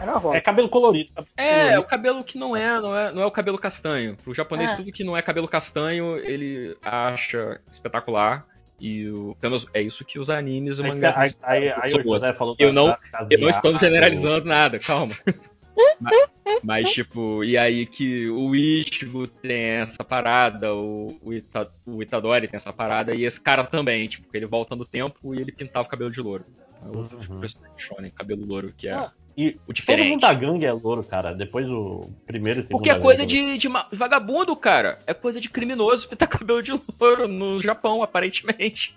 Era 0.00 0.12
rosa. 0.16 0.36
É 0.36 0.40
cabelo 0.40 0.68
colorido. 0.68 1.10
cabelo 1.12 1.28
É, 1.36 1.54
colorido. 1.60 1.80
o 1.80 1.84
cabelo 1.84 2.24
que 2.24 2.38
não 2.38 2.54
é, 2.56 2.80
não 2.80 2.96
é, 2.96 3.12
não 3.12 3.22
é 3.22 3.26
o 3.26 3.30
cabelo 3.30 3.58
castanho. 3.58 4.16
Pro 4.16 4.34
japonês, 4.34 4.70
Ah. 4.70 4.76
tudo 4.76 4.92
que 4.92 5.02
não 5.02 5.16
é 5.16 5.22
cabelo 5.22 5.48
castanho, 5.48 6.16
ele 6.18 6.76
acha 6.82 7.60
espetacular. 7.70 8.46
E 8.80 9.08
o, 9.08 9.36
é 9.74 9.82
isso 9.82 10.04
que 10.04 10.18
os 10.18 10.30
animes 10.30 10.78
e 10.78 10.82
Aí- 10.84 10.88
mangás 10.88 11.36
aí- 11.42 11.68
aí- 11.68 11.72
são 11.74 11.82
aí 11.82 11.94
o 11.94 12.04
boas. 12.04 12.22
José 12.22 12.32
falou 12.34 12.54
eu 12.58 12.72
não, 12.72 12.86
da 12.86 12.98
eu 13.30 13.38
não 13.40 13.48
estou 13.48 13.76
generalizando 13.78 14.46
nada, 14.46 14.78
calma. 14.78 15.12
mas, 16.00 16.28
mas, 16.62 16.90
tipo, 16.90 17.42
e 17.44 17.56
aí 17.58 17.86
que 17.86 18.28
o 18.28 18.54
Ichigo 18.54 19.26
tem 19.26 19.60
essa 19.80 20.02
parada, 20.04 20.74
o, 20.74 21.18
o, 21.22 21.32
Ita- 21.32 21.70
o 21.86 22.02
Itadori 22.02 22.48
tem 22.48 22.56
essa 22.56 22.72
parada, 22.72 23.14
e 23.14 23.24
esse 23.24 23.40
cara 23.40 23.64
também, 23.64 24.06
tipo, 24.08 24.26
ele 24.32 24.46
volta 24.46 24.74
no 24.76 24.84
tempo 24.84 25.34
e 25.34 25.40
ele 25.40 25.52
pintava 25.52 25.86
o 25.86 25.90
cabelo 25.90 26.10
de 26.10 26.20
louro. 26.20 26.44
É 26.82 26.86
o 26.88 26.98
Uhum. 26.98 27.40
personagem 27.40 27.76
shonen, 27.78 28.10
cabelo 28.12 28.44
louro, 28.44 28.72
que 28.76 28.86
é 28.88 28.92
Ah, 28.94 29.12
E 29.38 29.50
o 29.50 29.66
todo 29.66 29.76
diferente. 29.76 30.10
mundo 30.10 30.20
da 30.22 30.34
gangue 30.34 30.66
é 30.66 30.72
louro, 30.72 31.04
cara. 31.04 31.32
Depois 31.32 31.64
o 31.70 32.10
primeiro 32.26 32.58
e 32.58 32.62
segundo. 32.64 32.78
Porque 32.78 32.90
é 32.90 32.98
coisa 32.98 33.24
de, 33.24 33.56
de 33.56 33.68
vagabundo, 33.92 34.56
cara. 34.56 34.98
É 35.06 35.14
coisa 35.14 35.40
de 35.40 35.48
criminoso 35.48 36.08
pintar 36.10 36.26
cabelo 36.26 36.60
de 36.60 36.72
louro 37.00 37.28
no 37.28 37.60
Japão, 37.60 38.02
aparentemente. 38.02 38.96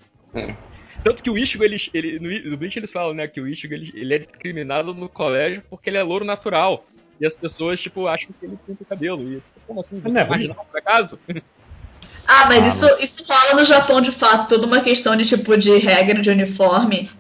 Tanto 1.03 1.21
que 1.21 1.29
o 1.29 1.37
Ichigo, 1.37 1.63
ele, 1.63 1.77
ele, 1.93 2.19
no, 2.19 2.49
no 2.49 2.57
Bleach 2.57 2.79
eles 2.79 2.91
falam, 2.91 3.13
né, 3.13 3.27
que 3.27 3.39
o 3.39 3.47
Ichigo 3.47 3.75
ele, 3.75 3.91
ele 3.93 4.15
é 4.15 4.17
discriminado 4.17 4.95
no 4.95 5.07
colégio 5.07 5.61
porque 5.69 5.91
ele 5.91 5.97
é 5.97 6.03
louro 6.03 6.25
natural. 6.25 6.87
E 7.19 7.25
as 7.27 7.35
pessoas, 7.35 7.79
tipo, 7.79 8.07
acham 8.07 8.29
que 8.39 8.43
ele 8.43 8.57
pinta 8.65 8.81
o 8.81 8.85
cabelo. 8.85 9.31
E, 9.31 9.43
como 9.67 9.79
assim? 9.79 9.99
Você 9.99 10.15
Não 10.15 10.21
é 10.21 10.23
é 10.23 10.27
marginal, 10.27 10.65
por 10.71 10.79
acaso? 10.79 11.19
Ah, 12.27 12.45
mas 12.47 12.63
Ah, 12.63 12.67
isso, 12.67 13.03
isso 13.03 13.23
rola 13.27 13.61
no 13.61 13.63
Japão 13.63 14.01
de 14.01 14.11
fato, 14.11 14.49
toda 14.49 14.65
uma 14.65 14.81
questão 14.81 15.15
de 15.15 15.23
tipo 15.23 15.55
de 15.55 15.77
regra 15.77 16.19
de 16.19 16.31
uniforme. 16.31 17.11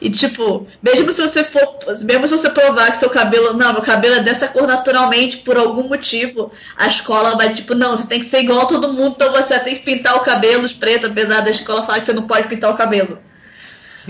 E 0.00 0.10
tipo, 0.10 0.66
mesmo 0.82 1.10
se 1.10 1.22
você 1.22 1.42
for, 1.42 1.78
mesmo 2.02 2.28
se 2.28 2.36
você 2.36 2.50
provar 2.50 2.92
que 2.92 2.98
seu 2.98 3.08
cabelo, 3.08 3.54
não, 3.54 3.72
meu 3.72 3.82
cabelo 3.82 4.16
é 4.16 4.22
dessa 4.22 4.46
cor 4.46 4.66
naturalmente 4.66 5.38
por 5.38 5.56
algum 5.56 5.88
motivo, 5.88 6.52
a 6.76 6.86
escola 6.86 7.36
vai 7.36 7.54
tipo, 7.54 7.74
não, 7.74 7.96
você 7.96 8.06
tem 8.06 8.20
que 8.20 8.26
ser 8.26 8.40
igual 8.40 8.60
a 8.60 8.66
todo 8.66 8.92
mundo, 8.92 9.14
então 9.16 9.32
você 9.32 9.58
tem 9.58 9.76
que 9.76 9.84
pintar 9.84 10.16
o 10.16 10.20
cabelo 10.20 10.68
de 10.68 10.74
preto, 10.74 11.06
apesar 11.06 11.40
da 11.40 11.50
escola 11.50 11.82
falar 11.84 12.00
que 12.00 12.06
você 12.06 12.12
não 12.12 12.26
pode 12.26 12.48
pintar 12.48 12.70
o 12.70 12.76
cabelo. 12.76 13.18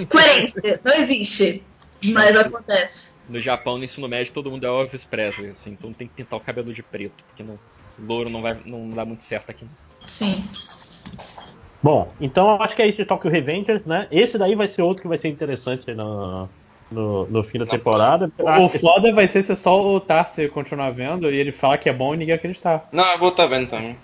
Coerência, 0.09 0.81
não 0.85 0.95
existe, 0.95 1.63
mas 2.03 2.37
acontece. 2.37 3.09
No 3.29 3.41
Japão, 3.41 3.79
no 3.79 3.85
ensino 3.85 4.09
médio, 4.09 4.33
todo 4.33 4.51
mundo 4.51 4.65
é 4.65 4.69
Elvis 4.69 5.05
Presley, 5.05 5.51
assim. 5.51 5.71
Então 5.71 5.93
tem 5.93 6.07
que 6.07 6.15
pintar 6.15 6.39
o 6.39 6.43
cabelo 6.43 6.73
de 6.73 6.83
preto, 6.83 7.25
porque 7.29 7.43
não, 7.43 7.59
louro 7.99 8.29
não, 8.29 8.43
vai, 8.43 8.57
não 8.65 8.91
dá 8.91 9.05
muito 9.05 9.25
certo 9.25 9.51
aqui. 9.51 9.67
Sim. 10.07 10.45
Bom, 11.83 12.11
então 12.21 12.51
eu 12.51 12.63
acho 12.63 12.75
que 12.75 12.83
é 12.83 12.87
isso 12.87 12.97
de 12.99 13.05
Tokyo 13.05 13.31
Revengers, 13.31 13.85
né? 13.85 14.07
Esse 14.11 14.39
daí 14.39 14.55
vai 14.55 14.67
ser 14.67 14.83
outro 14.83 15.03
que 15.03 15.09
vai 15.09 15.19
ser 15.19 15.29
interessante 15.29 15.93
no, 15.95 16.49
no, 16.91 17.27
no 17.27 17.43
fim 17.43 17.59
da 17.59 17.67
temporada. 17.67 18.31
Ah, 18.45 18.61
O 18.61 18.69
foda 18.69 19.13
vai 19.13 19.29
ser 19.29 19.43
se 19.45 19.55
só 19.55 19.81
o 19.95 20.01
Tarsi 20.01 20.49
continuar 20.49 20.91
vendo 20.91 21.31
e 21.31 21.37
ele 21.37 21.53
falar 21.53 21.79
que 21.79 21.89
é 21.89 21.93
bom 21.93 22.15
e 22.15 22.17
ninguém 22.17 22.35
acreditar. 22.35 22.89
Não, 22.93 23.05
eu 23.13 23.19
vou 23.19 23.29
estar 23.29 23.47
vendo 23.47 23.69
também. 23.69 23.97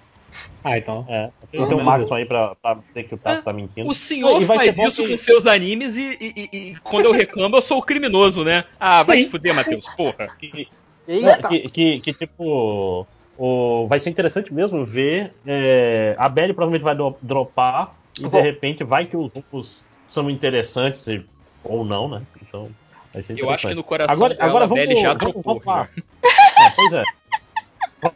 Ah, 0.64 0.78
então. 0.78 1.04
É, 1.08 1.28
então 1.52 1.76
o 1.78 1.84
Marcos 1.84 2.10
aí 2.12 2.24
pra, 2.24 2.54
pra 2.54 2.74
dizer 2.74 3.04
que 3.04 3.14
o 3.14 3.18
Tarso 3.18 3.42
tá 3.42 3.52
mentindo. 3.52 3.88
O 3.90 3.94
senhor 3.94 4.40
E 4.40 4.44
vai 4.44 4.56
faz 4.58 4.78
isso 4.78 5.02
que- 5.02 5.10
com 5.10 5.18
seus 5.18 5.46
animes 5.46 5.96
e, 5.96 6.16
e- 6.20 6.48
e- 6.52 6.56
e 6.70 6.74
quando 6.84 7.06
eu 7.06 7.12
reclamo 7.12 7.56
eu 7.56 7.62
sou 7.62 7.78
o 7.78 7.82
criminoso, 7.82 8.42
né? 8.44 8.64
Ah, 8.78 9.02
vai 9.02 9.18
Sim. 9.18 9.24
se 9.24 9.30
fuder, 9.30 9.54
Matheus, 9.54 9.84
porra. 9.96 10.28
E, 10.42 10.68
Eita. 11.08 11.48
Que, 11.48 11.68
que, 11.68 12.00
que, 12.00 12.12
tipo. 12.14 13.06
O, 13.38 13.86
vai 13.88 13.98
ser 14.00 14.10
interessante 14.10 14.52
mesmo 14.52 14.84
ver. 14.84 15.32
É, 15.46 16.14
a 16.18 16.28
Belly 16.28 16.52
provavelmente 16.52 16.82
vai 16.84 16.94
do- 16.94 17.16
dropar. 17.22 17.94
E 18.18 18.22
de 18.24 18.28
Bom. 18.28 18.42
repente 18.42 18.84
vai 18.84 19.06
que 19.06 19.16
os 19.16 19.30
grupos 19.32 19.82
são 20.06 20.28
interessantes. 20.30 21.06
e- 21.06 21.24
Ou 21.64 21.84
não, 21.84 22.08
né? 22.08 22.22
Então. 22.42 22.68
Vai 23.14 23.22
ser 23.22 23.38
Eu 23.38 23.50
acho 23.50 23.68
que 23.68 23.74
no 23.74 23.84
coração 23.84 24.14
agora, 24.14 24.34
dela, 24.34 24.48
agora 24.48 24.64
a 24.64 24.68
vamos, 24.68 24.84
Belly 24.86 25.00
já 25.00 25.14
vamos, 25.14 25.32
dropou, 25.34 25.42
vamos 25.42 25.64
lá. 25.66 25.88
É, 26.24 26.70
pois 26.76 26.92
é. 26.92 27.04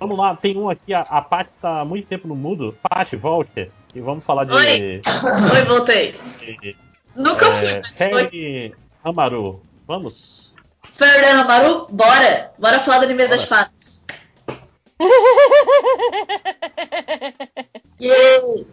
Vamos 0.01 0.19
lá, 0.19 0.35
tem 0.35 0.57
um 0.59 0.69
aqui, 0.69 0.93
a, 0.93 1.01
a 1.03 1.23
Paty 1.23 1.51
está 1.51 1.81
há 1.81 1.85
muito 1.85 2.09
tempo 2.09 2.27
no 2.27 2.35
mudo. 2.35 2.77
Paty, 2.83 3.15
volte. 3.15 3.70
E 3.95 4.01
vamos 4.01 4.25
falar 4.25 4.45
de. 4.45 4.53
Oi. 4.53 5.01
Oi, 5.55 5.62
voltei. 5.67 6.12
de 6.41 6.77
Nunca 7.15 7.47
é, 7.47 7.83
fui, 8.28 8.75
Amaru. 9.05 9.62
Vamos? 9.86 10.53
Fernando 10.93 11.41
Amaru, 11.43 11.86
bora. 11.91 12.51
Bora 12.59 12.81
falar 12.81 12.99
do 12.99 13.05
anime 13.05 13.28
das 13.28 13.45
fadas. 13.45 13.95
Yay! 18.00 18.66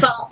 Fala- 0.00 0.28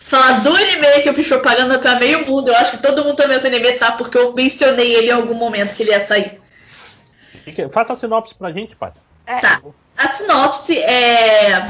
Falar 0.00 0.40
do 0.42 0.54
anime 0.54 1.00
que 1.02 1.08
eu 1.08 1.14
fiz 1.14 1.26
propaganda 1.26 1.78
pra 1.78 1.98
meio 1.98 2.26
mundo. 2.26 2.48
Eu 2.50 2.56
acho 2.56 2.72
que 2.72 2.82
todo 2.82 3.02
mundo 3.04 3.16
tá 3.16 3.22
vendo 3.26 3.36
esse 3.38 3.46
anime, 3.46 3.72
tá? 3.72 3.92
Porque 3.92 4.18
eu 4.18 4.32
mencionei 4.34 4.94
ele 4.94 5.08
em 5.08 5.12
algum 5.12 5.34
momento 5.34 5.74
que 5.74 5.82
ele 5.82 5.90
ia 5.92 6.00
sair. 6.00 6.40
Faça 7.72 7.94
a 7.94 7.96
sinopse 7.96 8.34
pra 8.34 8.52
gente, 8.52 8.76
Paty. 8.76 8.98
Tá. 9.40 9.62
A 9.96 10.08
sinopse 10.08 10.78
é. 10.78 11.66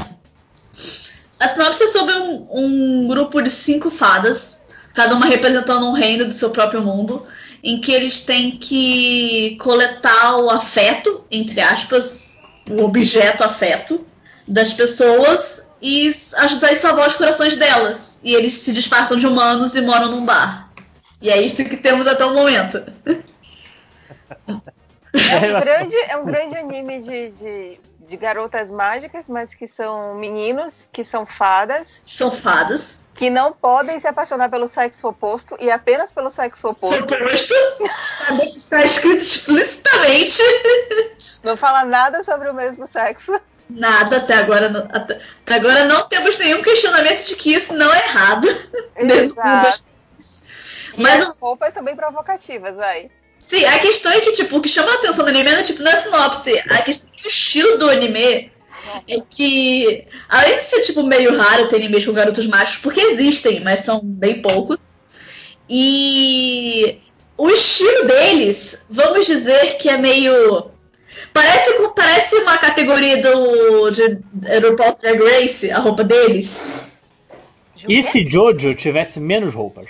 A 1.39 1.47
sinopse 1.47 1.83
é 1.83 1.87
sobre 1.87 2.13
um, 2.15 2.47
um 2.51 3.07
grupo 3.07 3.41
de 3.41 3.49
cinco 3.49 3.89
fadas, 3.89 4.61
cada 4.93 5.15
uma 5.15 5.25
representando 5.27 5.85
um 5.87 5.93
reino 5.93 6.25
do 6.25 6.33
seu 6.33 6.49
próprio 6.49 6.81
mundo, 6.81 7.25
em 7.63 7.79
que 7.79 7.91
eles 7.93 8.19
têm 8.21 8.57
que 8.57 9.57
coletar 9.61 10.37
o 10.37 10.49
afeto, 10.49 11.23
entre 11.31 11.61
aspas, 11.61 12.24
o 12.69 12.83
objeto 12.83 13.43
afeto 13.43 14.05
das 14.47 14.73
pessoas 14.73 15.67
e 15.81 16.09
ajudar 16.37 16.71
a 16.71 16.75
salvar 16.75 17.07
os 17.07 17.15
corações 17.15 17.55
delas. 17.55 18.19
E 18.23 18.33
eles 18.33 18.53
se 18.55 18.73
disfarçam 18.73 19.17
de 19.17 19.27
humanos 19.27 19.75
e 19.75 19.81
moram 19.81 20.09
num 20.09 20.25
bar. 20.25 20.69
E 21.21 21.29
é 21.29 21.41
isso 21.41 21.63
que 21.63 21.77
temos 21.77 22.07
até 22.07 22.25
o 22.25 22.33
momento. 22.33 22.77
É 25.17 25.57
um 25.57 25.59
grande, 25.61 25.95
é 26.09 26.17
um 26.17 26.25
grande 26.25 26.57
anime 26.57 27.01
de, 27.01 27.31
de, 27.31 27.79
de 28.07 28.17
garotas 28.17 28.69
mágicas, 28.69 29.29
mas 29.29 29.53
que 29.53 29.67
são 29.67 30.15
meninos, 30.15 30.87
que 30.91 31.03
são 31.03 31.25
fadas. 31.25 32.01
São 32.03 32.31
fadas. 32.31 32.99
Que 33.15 33.29
não 33.29 33.53
podem 33.53 33.99
se 33.99 34.07
apaixonar 34.07 34.49
pelo 34.49 34.67
sexo 34.67 35.07
oposto 35.07 35.55
e 35.59 35.71
apenas 35.71 36.11
pelo 36.11 36.29
sexo 36.29 36.67
oposto. 36.67 37.13
Está, 38.57 38.83
escrito 38.83 39.21
explicitamente. 39.21 40.43
Não 41.41 41.55
fala 41.55 41.85
nada 41.85 42.21
sobre 42.23 42.49
o 42.49 42.53
mesmo 42.53 42.87
sexo. 42.87 43.39
Nada, 43.69 44.17
até 44.17 44.35
agora, 44.35 44.69
não- 44.69 44.87
até, 44.91 45.19
até 45.41 45.53
agora 45.55 45.85
não 45.85 46.07
temos 46.07 46.37
nenhum 46.37 46.61
questionamento 46.61 47.25
de 47.25 47.35
que 47.35 47.53
isso 47.53 47.73
não 47.73 47.91
é 47.91 48.05
errado. 48.05 48.47
Exato. 48.95 49.83
Mas 50.97 51.21
as 51.21 51.35
roupas 51.39 51.73
são 51.73 51.83
bem 51.83 51.95
provocativas, 51.95 52.75
vai. 52.77 53.09
Sim, 53.39 53.65
a 53.65 53.79
questão 53.79 54.11
é 54.11 54.21
que, 54.21 54.31
tipo, 54.33 54.57
o 54.57 54.61
que 54.61 54.69
chama 54.69 54.91
a 54.91 54.95
atenção 54.95 55.23
do 55.23 55.29
anime 55.29 55.49
não 55.51 55.57
é, 55.59 55.63
tipo, 55.63 55.81
não 55.83 55.91
é 55.91 55.95
a 55.95 55.97
sinopse. 55.99 56.57
A 56.69 56.81
questão 56.81 57.09
é 57.13 57.17
que 57.17 57.27
o 57.27 57.29
estilo 57.29 57.77
do 57.77 57.89
anime 57.89 58.51
é 59.07 59.21
que, 59.29 60.05
além 60.29 60.55
de 60.57 60.63
ser, 60.63 60.81
tipo, 60.81 61.03
meio 61.03 61.35
raro 61.37 61.67
ter 61.67 61.77
animes 61.77 62.05
com 62.05 62.13
garotos 62.13 62.45
machos, 62.47 62.77
porque 62.77 62.99
existem, 63.01 63.59
mas 63.61 63.81
são 63.81 63.99
bem 64.03 64.41
poucos. 64.41 64.77
E 65.69 66.99
o 67.37 67.49
estilo 67.49 68.05
deles, 68.05 68.83
vamos 68.89 69.25
dizer 69.25 69.77
que 69.77 69.89
é 69.89 69.97
meio. 69.97 70.71
Parece, 71.33 71.71
parece 71.95 72.35
uma 72.37 72.57
categoria 72.57 73.17
do 73.21 73.89
de, 73.91 74.19
RuPaul 74.59 74.97
Drag 75.01 75.19
Race, 75.21 75.69
a 75.71 75.79
roupa 75.79 76.03
deles. 76.03 76.89
E 77.87 78.03
se 78.03 78.29
Jojo 78.29 78.73
tivesse 78.75 79.19
menos 79.19 79.53
roupas? 79.53 79.85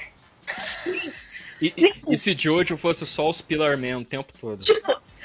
E, 1.62 1.74
e- 1.78 1.94
e 2.14 2.18
se 2.18 2.36
Jojo 2.38 2.78
fosse 2.78 3.06
só 3.06 3.30
os 3.30 3.42
Pillar 3.42 3.78
Man 3.78 4.00
o 4.00 4.06
tempo 4.06 4.34
todo? 4.40 4.60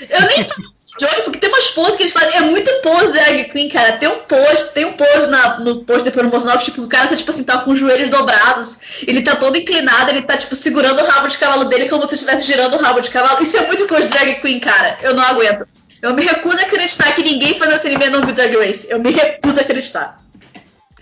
Eu 0.01 0.21
nem 0.27 0.47
Joey, 0.99 1.23
porque 1.23 1.39
tem 1.39 1.49
umas 1.49 1.71
poses 1.71 1.97
que 1.97 2.03
eles 2.03 2.13
fazem. 2.13 2.37
É 2.37 2.41
muito 2.41 2.71
pose 2.83 3.13
drag 3.13 3.45
queen, 3.51 3.69
cara. 3.69 3.93
Tem 3.99 4.09
um 4.09 4.19
pose, 4.21 4.71
tem 4.73 4.85
um 4.85 4.93
pose 4.95 5.27
na, 5.29 5.61
no 5.61 5.85
pôster 5.85 6.13
promocional 6.13 6.59
que, 6.59 6.65
tipo, 6.65 6.83
o 6.83 6.89
cara 6.89 7.07
tá, 7.09 7.17
tipo 7.17 7.31
assim, 7.31 7.45
tá 7.45 7.59
com 7.59 7.71
os 7.71 7.79
joelhos 7.79 8.11
dobrados. 8.11 8.79
Ele 9.07 9.23
tá 9.23 9.37
todo 9.37 9.57
inclinado, 9.57 10.11
ele 10.11 10.23
tá, 10.23 10.37
tipo, 10.37 10.57
segurando 10.57 11.01
o 11.01 11.07
rabo 11.07 11.29
de 11.29 11.39
cavalo 11.39 11.65
dele 11.67 11.89
como 11.89 12.09
se 12.09 12.15
estivesse 12.15 12.45
girando 12.45 12.75
o 12.77 12.81
rabo 12.81 13.01
de 13.01 13.11
cavalo. 13.11 13.43
Isso 13.43 13.57
é 13.57 13.67
muito 13.67 13.87
pose 13.87 14.09
drag 14.09 14.41
queen, 14.41 14.59
cara. 14.59 14.99
Eu 15.03 15.15
não 15.15 15.23
aguento. 15.23 15.67
Eu 16.03 16.15
me 16.15 16.25
recuso 16.25 16.59
a 16.59 16.63
acreditar 16.63 17.15
que 17.15 17.23
ninguém 17.23 17.59
faz 17.59 17.75
esse 17.75 17.87
anime 17.87 18.09
não 18.09 18.23
viu 18.23 18.35
Drag 18.35 18.57
Race. 18.57 18.87
Eu 18.91 18.99
me 18.99 19.11
recuso 19.13 19.59
a 19.59 19.63
acreditar. 19.63 20.19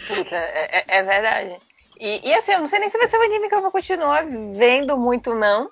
Puta, 0.09 0.35
é, 0.35 0.79
é- 0.79 0.99
é 0.99 1.03
verdade. 1.05 1.57
E, 2.01 2.29
e 2.29 2.35
assim, 2.35 2.53
eu 2.53 2.59
não 2.61 2.67
sei 2.67 2.79
nem 2.81 2.89
se 2.91 2.99
vai 2.99 3.07
ser 3.07 3.17
um 3.17 3.23
anime 3.23 3.49
que 3.49 3.55
eu 3.55 3.63
vou 3.63 3.71
continuar 3.71 4.25
vendo 4.55 4.97
muito, 4.99 5.35
não. 5.35 5.69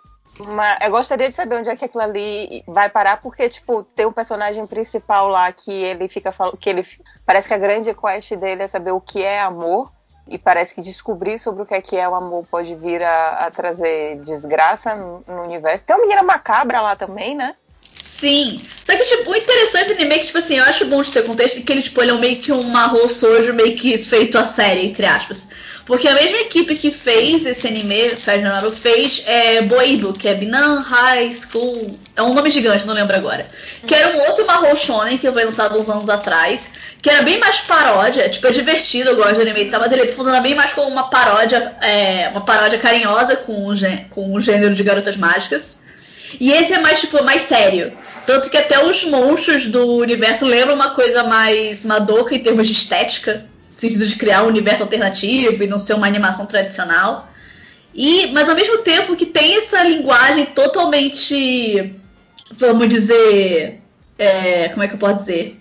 Eu 0.83 0.91
gostaria 0.91 1.29
de 1.29 1.35
saber 1.35 1.57
onde 1.57 1.71
é 1.71 1.77
que 1.77 1.85
aquilo 1.85 2.03
ali 2.03 2.63
vai 2.67 2.89
parar, 2.91 3.21
porque, 3.23 3.49
tipo, 3.49 3.83
tem 3.83 4.07
um 4.07 4.13
personagem 4.13 4.67
principal 4.67 5.29
lá 5.29 5.51
que 5.53 5.73
ele 5.73 6.09
fica 6.09 6.31
falando. 6.31 6.57
que 6.57 6.69
ele 6.69 6.87
Parece 7.25 7.49
que 7.49 7.55
a 7.55 7.59
grande 7.59 7.95
quest 7.95 8.35
dele 8.35 8.63
é 8.63 8.69
saber 8.69 8.91
o 8.91 9.01
que 9.01 9.23
é 9.23 9.41
amor. 9.41 9.91
E 10.29 10.37
parece 10.37 10.75
que 10.75 10.81
descobrir 10.81 11.39
sobre 11.39 11.63
o 11.63 11.67
que 11.67 11.75
é 11.75 11.81
que 11.81 11.97
é 11.97 12.09
o 12.09 12.15
amor 12.15 12.45
pode 12.51 12.75
vir 12.75 13.03
a, 13.05 13.47
a 13.47 13.51
trazer 13.51 14.19
desgraça 14.19 14.95
no, 14.97 15.23
no 15.25 15.43
universo. 15.43 15.87
Tem 15.87 15.95
uma 15.95 16.03
menina 16.03 16.23
macabra 16.25 16.81
lá 16.81 16.97
também, 16.97 17.33
né? 17.37 17.55
Sim. 18.19 18.63
Só 18.85 18.97
que, 18.97 19.05
tipo, 19.05 19.31
o 19.31 19.37
interessante 19.37 19.89
do 19.89 19.95
anime 19.95 20.15
é 20.15 20.19
que, 20.21 20.27
tipo 20.27 20.39
assim, 20.39 20.57
eu 20.57 20.65
acho 20.65 20.87
bom 20.87 21.03
de 21.03 21.13
ter 21.13 21.23
contexto 21.23 21.63
que 21.63 21.71
ele, 21.71 21.83
tipo, 21.83 22.01
ele 22.01 22.13
é 22.13 22.15
meio 22.15 22.37
que 22.37 22.51
um 22.51 22.63
marrom 22.63 23.09
sojo, 23.09 23.53
meio 23.53 23.77
que 23.77 23.99
feito 23.99 24.39
a 24.39 24.45
série, 24.45 24.87
entre 24.87 25.05
aspas. 25.05 25.49
Porque 25.85 26.09
a 26.09 26.15
mesma 26.15 26.39
equipe 26.39 26.75
que 26.77 26.91
fez 26.91 27.45
esse 27.45 27.67
anime, 27.69 28.11
Fernando, 28.17 28.73
fez 28.73 29.23
é, 29.27 29.61
Boibo, 29.63 30.15
que 30.15 30.29
é 30.29 30.35
Binan 30.35 30.81
High 30.81 31.33
School. 31.35 31.99
É 32.17 32.23
um 32.23 32.33
nome 32.33 32.51
gigante, 32.51 32.87
não 32.87 32.95
lembro 32.95 33.15
agora. 33.15 33.49
Que 33.87 33.95
era 33.95 34.17
um 34.17 34.21
outro 34.23 34.47
marrom 34.47 34.75
shonen 34.75 35.19
que 35.19 35.31
foi 35.31 35.45
lançado 35.45 35.79
uns 35.79 35.89
anos 35.89 36.09
atrás. 36.09 36.67
Que 37.03 37.11
era 37.11 37.23
bem 37.23 37.39
mais 37.39 37.61
paródia, 37.61 38.29
tipo, 38.31 38.47
é 38.47 38.51
divertido, 38.51 39.11
eu 39.11 39.17
gosto 39.17 39.35
do 39.35 39.43
anime 39.43 39.65
e 39.65 39.71
tal, 39.71 39.81
mas 39.81 39.93
ele 39.93 40.09
funciona 40.09 40.41
bem 40.41 40.55
mais 40.55 40.73
como 40.73 40.89
uma 40.89 41.09
paródia, 41.09 41.77
é, 41.81 42.29
uma 42.31 42.41
paródia 42.41 42.79
carinhosa 42.79 43.37
com 43.37 43.69
o, 43.69 43.75
com 44.11 44.35
o 44.35 44.41
gênero 44.41 44.75
de 44.75 44.83
garotas 44.83 45.17
mágicas. 45.17 45.79
E 46.41 46.53
esse 46.53 46.73
é 46.73 46.79
mais, 46.81 47.01
tipo, 47.01 47.23
mais 47.23 47.43
sério. 47.43 47.93
Tanto 48.27 48.51
que 48.51 48.57
até 48.57 48.85
os 48.85 49.05
monstros 49.05 49.67
do 49.69 49.87
universo 49.97 50.45
lembram 50.45 50.75
uma 50.75 50.91
coisa 50.91 51.23
mais 51.25 51.85
madoka 51.87 52.35
em 52.35 52.39
termos 52.41 52.67
de 52.67 52.73
estética. 52.73 53.47
No 53.75 53.81
sentido 53.81 54.07
de 54.07 54.17
criar 54.17 54.43
um 54.43 54.49
universo 54.49 54.83
alternativo 54.83 55.63
e 55.63 55.67
não 55.67 55.79
ser 55.79 55.95
uma 55.95 56.07
animação 56.07 56.47
tradicional. 56.47 57.29
E, 57.95 58.27
mas 58.33 58.49
ao 58.49 58.55
mesmo 58.55 58.79
tempo 58.79 59.15
que 59.17 59.27
tem 59.27 59.57
essa 59.57 59.83
linguagem 59.85 60.47
totalmente, 60.47 61.95
vamos 62.53 62.89
dizer, 62.89 63.81
é, 64.19 64.69
como 64.71 64.83
é 64.83 64.89
que 64.89 64.95
eu 64.95 64.99
posso 64.99 65.17
dizer? 65.17 65.59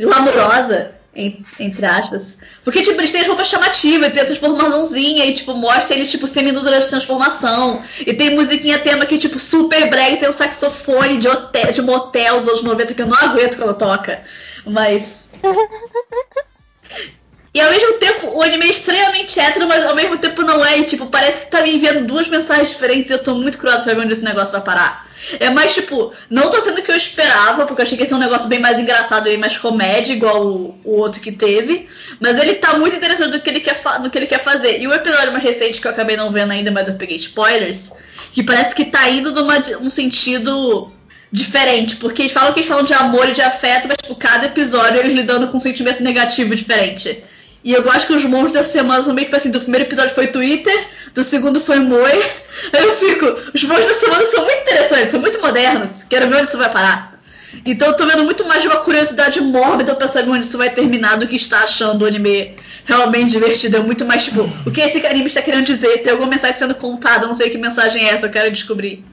Glamurosa, 0.00 0.92
en- 1.14 1.42
entre 1.58 1.84
aspas. 1.86 2.37
Porque, 2.68 2.82
tipo, 2.82 3.00
eles 3.00 3.10
têm 3.10 3.22
as 3.22 3.26
roupas 3.26 3.48
chamativas, 3.48 4.12
tem 4.12 4.20
a 4.20 4.26
transformaçãozinha 4.26 5.24
e, 5.24 5.32
tipo, 5.32 5.54
mostra 5.54 5.96
eles, 5.96 6.10
tipo, 6.10 6.26
seminudos 6.26 6.70
de 6.70 6.88
transformação. 6.90 7.82
E 7.98 8.12
tem 8.12 8.34
musiquinha 8.34 8.78
tema 8.78 9.06
que, 9.06 9.16
tipo, 9.16 9.38
super 9.38 9.88
brega, 9.88 10.18
tem 10.18 10.28
um 10.28 10.34
saxofone 10.34 11.16
de, 11.16 11.26
hotel, 11.26 11.72
de 11.72 11.80
motel 11.80 12.38
dos 12.38 12.46
anos 12.46 12.62
90 12.62 12.92
que 12.92 13.00
eu 13.00 13.06
não 13.06 13.16
aguento 13.16 13.56
quando 13.56 13.74
toca. 13.74 14.20
Mas. 14.66 15.30
E 17.54 17.60
ao 17.60 17.70
mesmo 17.70 17.94
tempo, 17.94 18.36
o 18.36 18.42
anime 18.42 18.66
é 18.66 18.70
extremamente 18.70 19.40
hétero, 19.40 19.66
mas 19.66 19.82
ao 19.82 19.94
mesmo 19.96 20.18
tempo 20.18 20.42
não 20.42 20.62
é. 20.62 20.78
E, 20.78 20.84
tipo, 20.84 21.06
parece 21.06 21.40
que 21.40 21.46
tá 21.46 21.62
me 21.62 21.74
enviando 21.74 22.06
duas 22.06 22.28
mensagens 22.28 22.68
diferentes 22.68 23.10
e 23.10 23.14
eu 23.14 23.22
tô 23.22 23.34
muito 23.34 23.56
curioso 23.56 23.82
pra 23.82 23.94
ver 23.94 24.02
onde 24.02 24.12
esse 24.12 24.22
negócio 24.22 24.52
vai 24.52 24.60
parar. 24.60 25.07
É 25.40 25.50
mais, 25.50 25.74
tipo, 25.74 26.12
não 26.30 26.50
tá 26.50 26.60
sendo 26.60 26.78
o 26.78 26.82
que 26.82 26.90
eu 26.90 26.96
esperava, 26.96 27.66
porque 27.66 27.82
eu 27.82 27.84
achei 27.84 27.96
que 27.96 28.04
ia 28.04 28.08
ser 28.08 28.14
um 28.14 28.18
negócio 28.18 28.48
bem 28.48 28.58
mais 28.58 28.78
engraçado 28.78 29.28
e 29.28 29.36
mais 29.36 29.56
comédia, 29.56 30.12
igual 30.12 30.46
o, 30.46 30.78
o 30.84 30.96
outro 30.96 31.20
que 31.20 31.32
teve. 31.32 31.88
Mas 32.20 32.38
ele 32.38 32.54
tá 32.54 32.78
muito 32.78 32.96
interessante 32.96 33.30
no 33.30 33.40
que, 33.40 33.50
ele 33.50 33.60
quer 33.60 33.80
no 34.00 34.10
que 34.10 34.18
ele 34.18 34.26
quer 34.26 34.40
fazer. 34.40 34.80
E 34.80 34.86
o 34.86 34.92
episódio 34.92 35.32
mais 35.32 35.44
recente, 35.44 35.80
que 35.80 35.86
eu 35.86 35.90
acabei 35.90 36.16
não 36.16 36.30
vendo 36.30 36.52
ainda, 36.52 36.70
mas 36.70 36.88
eu 36.88 36.94
peguei 36.94 37.16
spoilers, 37.16 37.92
que 38.32 38.42
parece 38.42 38.74
que 38.74 38.84
tá 38.84 39.08
indo 39.08 39.32
numa, 39.32 39.56
um 39.80 39.90
sentido 39.90 40.92
diferente, 41.30 41.96
porque 41.96 42.22
eles 42.22 42.32
falam 42.32 42.52
que 42.52 42.60
eles 42.60 42.68
falam 42.68 42.84
de 42.84 42.94
amor 42.94 43.28
e 43.28 43.32
de 43.32 43.42
afeto, 43.42 43.86
mas 43.86 43.98
tipo, 43.98 44.14
cada 44.14 44.46
episódio 44.46 45.00
eles 45.00 45.12
lidando 45.12 45.48
com 45.48 45.58
um 45.58 45.60
sentimento 45.60 46.02
negativo 46.02 46.54
diferente. 46.54 47.22
E 47.62 47.72
eu 47.72 47.82
gosto 47.82 48.06
que 48.06 48.12
os 48.14 48.24
monstros 48.24 48.54
dessa 48.54 48.70
semana 48.70 49.02
são 49.02 49.12
meio 49.12 49.28
que 49.28 49.36
assim, 49.36 49.50
do 49.50 49.60
primeiro 49.60 49.86
episódio 49.86 50.14
foi 50.14 50.28
Twitter, 50.28 50.88
do 51.14 51.22
segundo 51.24 51.60
foi 51.60 51.78
Moi. 51.78 52.22
Aí 52.72 52.84
eu 52.84 52.94
fico, 52.94 53.26
os 53.54 53.64
monstros 53.64 53.86
dessa 53.88 54.00
semana 54.00 54.26
são 54.26 54.44
muito 54.44 54.60
interessantes, 54.60 55.10
são 55.10 55.20
muito 55.20 55.40
modernos, 55.40 56.04
quero 56.04 56.28
ver 56.28 56.36
onde 56.36 56.48
isso 56.48 56.58
vai 56.58 56.70
parar. 56.70 57.18
Então 57.64 57.88
eu 57.88 57.96
tô 57.96 58.06
vendo 58.06 58.24
muito 58.24 58.46
mais 58.46 58.62
de 58.62 58.68
uma 58.68 58.78
curiosidade 58.78 59.40
mórbida 59.40 59.94
pra 59.94 60.06
saber 60.06 60.30
onde 60.30 60.44
isso 60.44 60.58
vai 60.58 60.70
terminar 60.70 61.16
do 61.16 61.26
que 61.26 61.36
está 61.36 61.60
achando 61.60 62.02
o 62.02 62.06
anime 62.06 62.56
realmente 62.84 63.30
divertido. 63.30 63.76
É 63.76 63.80
muito 63.80 64.04
mais 64.04 64.24
tipo, 64.24 64.42
o 64.66 64.70
que 64.70 64.80
esse 64.80 65.04
anime 65.06 65.26
está 65.26 65.42
querendo 65.42 65.64
dizer? 65.64 66.02
Tem 66.02 66.12
alguma 66.12 66.30
mensagem 66.30 66.56
sendo 66.58 66.74
contada, 66.74 67.26
não 67.26 67.34
sei 67.34 67.50
que 67.50 67.58
mensagem 67.58 68.06
é 68.06 68.12
essa, 68.12 68.26
eu 68.26 68.30
quero 68.30 68.50
descobrir. 68.50 69.04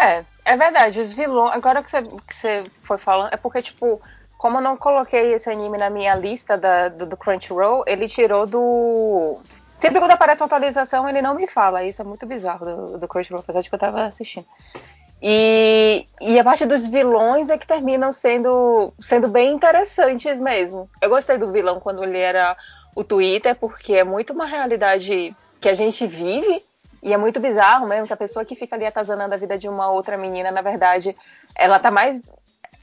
É, 0.00 0.24
É 0.46 0.56
verdade, 0.56 1.00
os 1.00 1.12
vilões. 1.12 1.54
Agora 1.54 1.82
que 1.82 1.90
você, 1.90 2.02
que 2.02 2.34
você 2.34 2.64
foi 2.84 2.98
falando, 2.98 3.32
é 3.32 3.36
porque, 3.36 3.60
tipo, 3.60 4.00
como 4.38 4.58
eu 4.58 4.62
não 4.62 4.76
coloquei 4.76 5.34
esse 5.34 5.50
anime 5.50 5.76
na 5.76 5.90
minha 5.90 6.14
lista 6.14 6.56
da, 6.56 6.88
do, 6.88 7.04
do 7.04 7.16
Crunchyroll, 7.16 7.82
ele 7.84 8.06
tirou 8.06 8.46
do. 8.46 9.40
Sempre 9.78 10.00
quando 10.00 10.12
aparece 10.12 10.42
uma 10.42 10.46
atualização, 10.46 11.08
ele 11.08 11.20
não 11.20 11.34
me 11.34 11.46
fala. 11.46 11.84
Isso 11.84 12.00
é 12.02 12.04
muito 12.04 12.26
bizarro 12.26 12.64
do, 12.64 12.98
do 12.98 13.08
Crunchyroll, 13.08 13.40
apesar 13.40 13.60
de 13.60 13.68
que 13.68 13.74
eu 13.74 13.78
tava 13.78 14.04
assistindo. 14.04 14.46
E, 15.22 16.06
e 16.20 16.38
a 16.38 16.44
parte 16.44 16.66
dos 16.66 16.86
vilões 16.86 17.48
é 17.48 17.56
que 17.56 17.66
terminam 17.66 18.12
sendo, 18.12 18.92
sendo 19.00 19.28
bem 19.28 19.52
interessantes 19.52 20.38
mesmo. 20.40 20.88
Eu 21.00 21.08
gostei 21.08 21.38
do 21.38 21.50
vilão 21.50 21.80
quando 21.80 22.04
ele 22.04 22.18
era 22.18 22.56
o 22.94 23.02
Twitter, 23.02 23.54
porque 23.54 23.94
é 23.94 24.04
muito 24.04 24.32
uma 24.32 24.46
realidade 24.46 25.34
que 25.60 25.68
a 25.68 25.74
gente 25.74 26.06
vive. 26.06 26.62
E 27.02 27.12
é 27.12 27.16
muito 27.16 27.38
bizarro 27.38 27.86
mesmo 27.86 28.06
que 28.06 28.12
a 28.12 28.16
pessoa 28.16 28.44
que 28.44 28.56
fica 28.56 28.74
ali 28.74 28.84
atazanando 28.84 29.34
a 29.34 29.38
vida 29.38 29.56
de 29.56 29.68
uma 29.68 29.90
outra 29.90 30.16
menina, 30.16 30.50
na 30.50 30.60
verdade, 30.60 31.16
ela 31.54 31.78
tá 31.78 31.90
mais. 31.90 32.20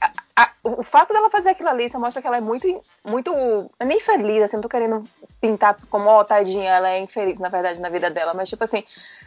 A- 0.04 0.42
a- 0.44 0.50
o 0.62 0.82
fato 0.82 1.12
dela 1.12 1.30
fazer 1.30 1.50
aquilo 1.50 1.68
ali 1.68 1.88
só 1.90 1.98
mostra 1.98 2.20
que 2.20 2.26
ela 2.28 2.36
é 2.36 2.40
muito, 2.40 2.82
muito. 3.04 3.70
Nem 3.82 4.00
feliz, 4.00 4.42
assim, 4.44 4.56
não 4.56 4.62
tô 4.62 4.68
querendo 4.68 5.04
pintar 5.40 5.76
como, 5.90 6.08
ó, 6.08 6.24
tadinha, 6.24 6.70
ela 6.70 6.90
é 6.90 6.98
infeliz, 6.98 7.38
na 7.38 7.48
verdade, 7.48 7.80
na 7.80 7.88
vida 7.88 8.10
dela. 8.10 8.34
Mas, 8.34 8.48
tipo 8.48 8.64
assim, 8.64 8.84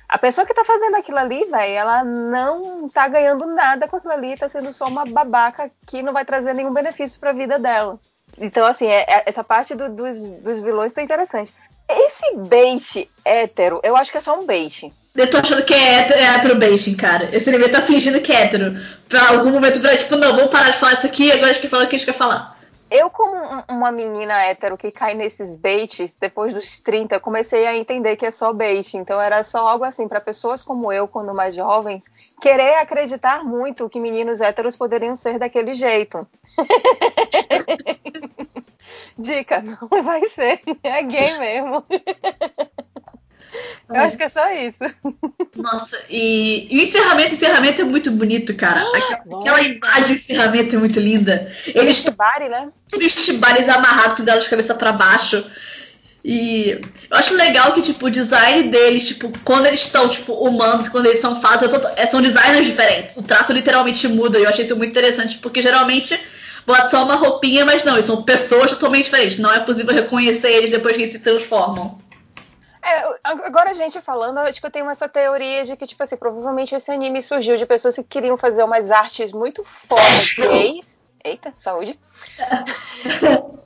a 0.07 0.17
pessoa 0.17 0.45
que 0.45 0.53
tá 0.53 0.65
fazendo 0.65 0.95
aquilo 0.95 1.17
ali, 1.17 1.45
velho, 1.45 1.73
ela 1.73 2.03
não 2.03 2.89
tá 2.89 3.07
ganhando 3.07 3.45
nada 3.45 3.87
com 3.87 3.97
aquilo 3.97 4.13
ali, 4.13 4.37
tá 4.37 4.49
sendo 4.49 4.71
só 4.73 4.85
uma 4.87 5.05
babaca 5.05 5.69
que 5.85 6.01
não 6.01 6.13
vai 6.13 6.25
trazer 6.25 6.53
nenhum 6.53 6.73
benefício 6.73 7.19
pra 7.19 7.31
vida 7.33 7.57
dela. 7.59 7.99
Então, 8.39 8.65
assim, 8.65 8.87
é- 8.87 9.05
é- 9.07 9.23
essa 9.25 9.43
parte 9.43 9.73
do- 9.75 9.89
dos, 9.89 10.31
dos 10.33 10.59
vilões 10.59 10.93
tá 10.93 11.01
interessante. 11.01 11.53
Esse 11.89 12.35
bait 12.35 13.09
hétero, 13.23 13.79
eu 13.83 13.95
acho 13.95 14.11
que 14.11 14.17
é 14.17 14.21
só 14.21 14.37
um 14.37 14.45
bait. 14.45 14.91
Eu 15.17 15.29
tô 15.29 15.37
achando 15.37 15.63
que 15.65 15.73
é 15.73 15.99
hétero, 15.99 16.19
é 16.19 16.23
hétero 16.35 16.59
baiting, 16.59 16.95
cara. 16.95 17.35
Esse 17.35 17.49
anime 17.49 17.69
tá 17.69 17.81
fingindo 17.81 18.21
que 18.21 18.31
é 18.31 18.43
hétero. 18.43 18.73
Pra 19.09 19.29
algum 19.29 19.51
momento 19.51 19.81
pra, 19.81 19.97
tipo, 19.97 20.15
não, 20.15 20.35
vamos 20.35 20.51
parar 20.51 20.69
de 20.71 20.77
falar 20.77 20.93
isso 20.93 21.07
aqui, 21.07 21.31
agora 21.31 21.47
a 21.47 21.53
gente 21.53 21.61
quer 21.61 21.69
falar 21.69 21.85
o 21.85 21.87
que 21.87 21.95
a 21.95 21.99
gente 21.99 22.05
quer 22.07 22.13
falar. 22.17 22.55
Eu, 22.89 23.09
como 23.09 23.35
um- 23.35 23.63
uma 23.67 23.91
menina 23.91 24.45
hétero 24.45 24.77
que 24.77 24.91
cai 24.91 25.13
nesses 25.13 25.57
baits, 25.57 26.15
depois 26.21 26.53
dos 26.53 26.79
30, 26.79 27.15
eu 27.15 27.19
comecei 27.19 27.67
a 27.67 27.75
entender 27.75 28.15
que 28.15 28.25
é 28.25 28.31
só 28.31 28.53
bait. 28.53 28.95
Então 28.95 29.19
era 29.21 29.43
só 29.43 29.67
algo 29.67 29.83
assim, 29.83 30.07
para 30.07 30.21
pessoas 30.21 30.63
como 30.63 30.89
eu, 30.93 31.05
quando 31.05 31.33
mais 31.33 31.53
jovens, 31.53 32.05
querer 32.39 32.75
acreditar 32.75 33.43
muito 33.43 33.89
que 33.89 33.99
meninos 33.99 34.39
héteros 34.39 34.77
poderiam 34.77 35.17
ser 35.17 35.37
daquele 35.37 35.73
jeito. 35.73 36.25
Dica, 39.17 39.61
não 39.61 40.03
vai 40.03 40.23
ser. 40.29 40.61
É 40.83 41.01
gay 41.01 41.37
mesmo. 41.39 41.83
Eu 43.89 44.01
acho 44.01 44.17
que 44.17 44.23
é 44.23 44.29
só 44.29 44.49
isso. 44.51 44.83
Nossa, 45.55 45.97
e, 46.09 46.67
e 46.69 46.77
o 46.77 46.81
encerramento, 46.81 47.29
o 47.29 47.33
encerramento 47.33 47.81
é 47.81 47.85
muito 47.85 48.11
bonito, 48.11 48.53
cara. 48.55 48.81
Aquela, 48.81 49.39
aquela 49.39 49.61
imagem 49.61 50.07
do 50.07 50.13
encerramento 50.13 50.75
é 50.75 50.79
muito 50.79 50.99
linda. 50.99 51.51
Eles 51.65 51.97
Shibari, 51.97 52.49
né? 52.49 52.69
Tudo 52.89 53.07
chibares 53.07 53.69
amarrados, 53.69 54.17
com 54.17 54.23
delas 54.23 54.43
de 54.43 54.49
cabeça 54.49 54.75
pra 54.75 54.91
baixo. 54.91 55.45
E 56.29 56.81
eu 57.09 57.17
acho 57.17 57.33
legal 57.35 57.71
que, 57.71 57.81
tipo, 57.81 58.07
o 58.07 58.09
design 58.09 58.69
deles, 58.69 59.07
tipo, 59.07 59.31
quando 59.45 59.67
eles 59.67 59.79
estão, 59.79 60.09
tipo, 60.09 60.33
humanos, 60.33 60.89
quando 60.89 61.05
eles 61.05 61.19
são 61.19 61.39
fases, 61.39 61.69
são 62.11 62.21
designers 62.21 62.65
diferentes. 62.65 63.15
O 63.15 63.23
traço 63.23 63.53
literalmente 63.53 64.07
muda. 64.09 64.37
E 64.37 64.43
eu 64.43 64.49
achei 64.49 64.65
isso 64.65 64.75
muito 64.75 64.91
interessante, 64.91 65.37
porque 65.37 65.61
geralmente 65.61 66.19
bota 66.65 66.89
só 66.89 67.05
uma 67.05 67.15
roupinha, 67.15 67.63
mas 67.63 67.85
não, 67.85 67.93
eles 67.93 68.03
são 68.03 68.23
pessoas 68.23 68.71
totalmente 68.71 69.05
diferentes. 69.05 69.37
Não 69.37 69.53
é 69.53 69.61
possível 69.61 69.93
reconhecer 69.93 70.51
eles 70.51 70.69
depois 70.69 70.97
que 70.97 71.03
eles 71.03 71.11
se 71.11 71.19
transformam. 71.19 71.97
É, 72.87 73.19
agora 73.21 73.71
a 73.71 73.73
gente 73.73 73.99
falando, 73.99 74.37
acho 74.37 74.61
que 74.61 74.65
eu 74.65 74.71
tenho 74.71 74.89
essa 74.89 75.09
teoria 75.09 75.65
de 75.65 75.75
que, 75.75 75.85
tipo 75.85 76.01
assim, 76.01 76.15
provavelmente 76.15 76.73
esse 76.73 76.89
anime 76.89 77.21
surgiu 77.21 77.57
de 77.57 77.65
pessoas 77.65 77.95
que 77.95 78.03
queriam 78.03 78.37
fazer 78.37 78.63
umas 78.63 78.91
artes 78.91 79.33
muito 79.33 79.61
fodas 79.61 80.33
gays. 80.33 80.97
Eita, 81.21 81.53
saúde. 81.57 81.99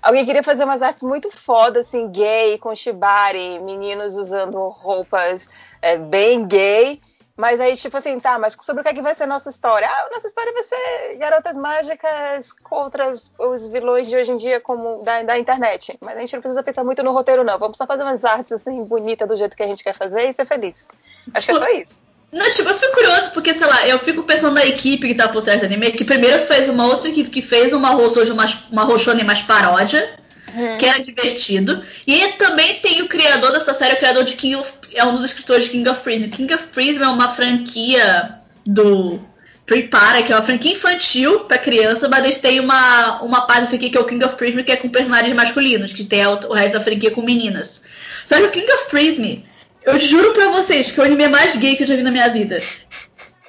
Alguém 0.00 0.24
queria 0.24 0.42
fazer 0.42 0.64
umas 0.64 0.80
artes 0.80 1.02
muito 1.02 1.30
fodas, 1.30 1.88
assim, 1.88 2.10
gay, 2.10 2.56
com 2.56 2.74
shibari, 2.74 3.58
meninos 3.58 4.16
usando 4.16 4.56
roupas 4.68 5.50
é, 5.82 5.98
bem 5.98 6.46
gay. 6.46 7.02
Mas 7.38 7.60
aí, 7.60 7.76
tipo 7.76 7.96
assim, 7.96 8.18
tá, 8.18 8.36
mas 8.36 8.56
sobre 8.60 8.80
o 8.80 8.84
que, 8.84 8.90
é 8.90 8.94
que 8.94 9.00
vai 9.00 9.14
ser 9.14 9.22
a 9.22 9.28
nossa 9.28 9.48
história? 9.48 9.88
Ah, 9.88 10.08
nossa 10.12 10.26
história 10.26 10.52
vai 10.52 10.64
ser 10.64 11.16
garotas 11.18 11.56
mágicas 11.56 12.52
contra 12.64 13.10
os, 13.10 13.32
os 13.38 13.68
vilões 13.68 14.08
de 14.08 14.16
hoje 14.16 14.32
em 14.32 14.36
dia, 14.36 14.60
como 14.60 15.04
da, 15.04 15.22
da, 15.22 15.38
internet. 15.38 15.96
Mas 16.00 16.16
a 16.16 16.20
gente 16.20 16.34
não 16.34 16.40
precisa 16.40 16.64
pensar 16.64 16.82
muito 16.82 17.00
no 17.00 17.12
roteiro, 17.12 17.44
não. 17.44 17.56
Vamos 17.56 17.78
só 17.78 17.86
fazer 17.86 18.02
umas 18.02 18.24
artes, 18.24 18.50
assim, 18.50 18.82
bonitas 18.82 19.28
do 19.28 19.36
jeito 19.36 19.56
que 19.56 19.62
a 19.62 19.68
gente 19.68 19.84
quer 19.84 19.96
fazer 19.96 20.28
e 20.28 20.34
ser 20.34 20.46
feliz. 20.46 20.88
Acho 21.32 21.46
que 21.46 21.52
é 21.52 21.54
só 21.54 21.68
isso. 21.68 22.00
Não, 22.32 22.50
tipo, 22.50 22.68
eu 22.68 22.74
fico 22.74 22.92
curioso 22.92 23.30
porque, 23.30 23.54
sei 23.54 23.68
lá, 23.68 23.86
eu 23.86 24.00
fico 24.00 24.24
pensando 24.24 24.54
na 24.54 24.66
equipe 24.66 25.06
que 25.06 25.14
tá 25.14 25.28
por 25.28 25.44
trás 25.44 25.60
do 25.60 25.66
anime, 25.66 25.92
que 25.92 26.04
primeiro 26.04 26.44
fez 26.44 26.68
uma 26.68 26.86
outra 26.86 27.08
equipe 27.08 27.30
que 27.30 27.40
fez 27.40 27.72
uma 27.72 27.96
hoje 27.96 28.32
uma, 28.32 28.46
uma 28.72 28.82
Roshone 28.82 29.22
mais 29.22 29.42
paródia, 29.42 30.18
hum. 30.56 30.76
que 30.76 30.86
era 30.86 31.00
divertido. 31.00 31.84
E 32.04 32.32
também 32.32 32.80
tem 32.80 33.00
o 33.00 33.08
criador 33.08 33.52
dessa 33.52 33.72
série, 33.72 33.94
o 33.94 33.98
criador 33.98 34.24
de 34.24 34.34
King 34.34 34.56
of, 34.56 34.72
é 34.94 35.04
um 35.04 35.16
dos 35.16 35.24
escritores 35.24 35.64
de 35.64 35.70
King 35.70 35.88
of 35.88 36.00
Prism. 36.00 36.28
King 36.28 36.54
of 36.54 36.64
Prism 36.68 37.02
é 37.02 37.08
uma 37.08 37.28
franquia 37.30 38.38
do 38.66 39.20
Prepara, 39.66 40.22
que 40.22 40.32
é 40.32 40.36
uma 40.36 40.44
franquia 40.44 40.72
infantil 40.72 41.40
pra 41.40 41.58
criança, 41.58 42.08
mas 42.08 42.24
eles 42.24 42.38
têm 42.38 42.60
uma, 42.60 43.22
uma 43.22 43.42
parte 43.42 43.68
franquia 43.68 43.90
que 43.90 43.98
é 43.98 44.00
o 44.00 44.06
King 44.06 44.24
of 44.24 44.36
Prism, 44.36 44.62
que 44.62 44.72
é 44.72 44.76
com 44.76 44.88
personagens 44.88 45.34
masculinos, 45.34 45.92
que 45.92 46.04
tem 46.04 46.26
o, 46.26 46.52
resto 46.52 46.78
da 46.78 46.84
franquia 46.84 47.10
com 47.10 47.22
meninas. 47.22 47.82
Só 48.26 48.36
que 48.36 48.44
o 48.44 48.50
King 48.50 48.70
of 48.72 48.88
Prism 48.90 49.42
eu 49.84 49.98
juro 49.98 50.32
pra 50.32 50.48
vocês 50.48 50.90
que 50.90 51.00
é 51.00 51.02
o 51.02 51.06
anime 51.06 51.28
mais 51.28 51.56
gay 51.56 51.76
que 51.76 51.82
eu 51.82 51.86
já 51.86 51.96
vi 51.96 52.02
na 52.02 52.10
minha 52.10 52.28
vida. 52.28 52.62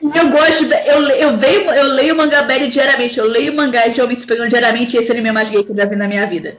E 0.02 0.18
eu 0.18 0.30
gosto. 0.30 0.66
De, 0.66 0.76
eu, 0.88 1.08
eu, 1.10 1.38
veio, 1.38 1.70
eu 1.70 1.88
leio 1.88 2.16
mangá 2.16 2.44
belly 2.44 2.68
diariamente. 2.68 3.20
Eu 3.20 3.26
leio 3.26 3.54
mangá 3.54 3.88
de 3.88 4.02
homens 4.02 4.20
se 4.20 4.28
pegando 4.28 4.50
diariamente 4.50 4.96
e 4.96 5.00
esse 5.00 5.12
é 5.12 5.14
o 5.14 5.18
anime 5.18 5.32
mais 5.34 5.50
gay 5.50 5.64
que 5.64 5.72
eu 5.72 5.76
já 5.76 5.86
vi 5.86 5.96
na 5.96 6.08
minha 6.08 6.26
vida. 6.26 6.58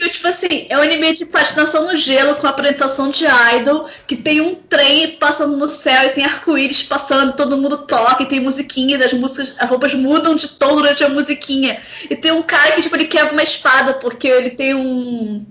É 0.00 0.08
tipo 0.08 0.28
assim, 0.28 0.66
é 0.68 0.76
um 0.76 0.82
anime 0.82 1.14
de 1.14 1.24
patinação 1.24 1.86
no 1.86 1.96
gelo 1.96 2.36
com 2.36 2.46
apresentação 2.46 3.10
de 3.10 3.24
idol, 3.56 3.88
que 4.06 4.16
tem 4.16 4.40
um 4.40 4.54
trem 4.54 5.12
passando 5.12 5.56
no 5.56 5.68
céu 5.68 6.04
e 6.04 6.10
tem 6.10 6.24
arco-íris 6.24 6.82
passando, 6.82 7.32
todo 7.32 7.56
mundo 7.56 7.78
toca 7.78 8.22
e 8.22 8.26
tem 8.26 8.40
musiquinhas, 8.40 9.00
as 9.00 9.12
músicas, 9.12 9.54
as 9.58 9.68
roupas 9.68 9.94
mudam 9.94 10.34
de 10.34 10.48
tom 10.48 10.76
durante 10.76 11.02
a 11.02 11.08
musiquinha. 11.08 11.80
E 12.08 12.16
tem 12.16 12.32
um 12.32 12.42
cara 12.42 12.72
que, 12.72 12.82
tipo, 12.82 12.96
ele 12.96 13.06
quebra 13.06 13.32
uma 13.32 13.42
espada 13.42 13.94
porque 13.94 14.28
ele 14.28 14.50
tem 14.50 14.74
um 14.74 15.44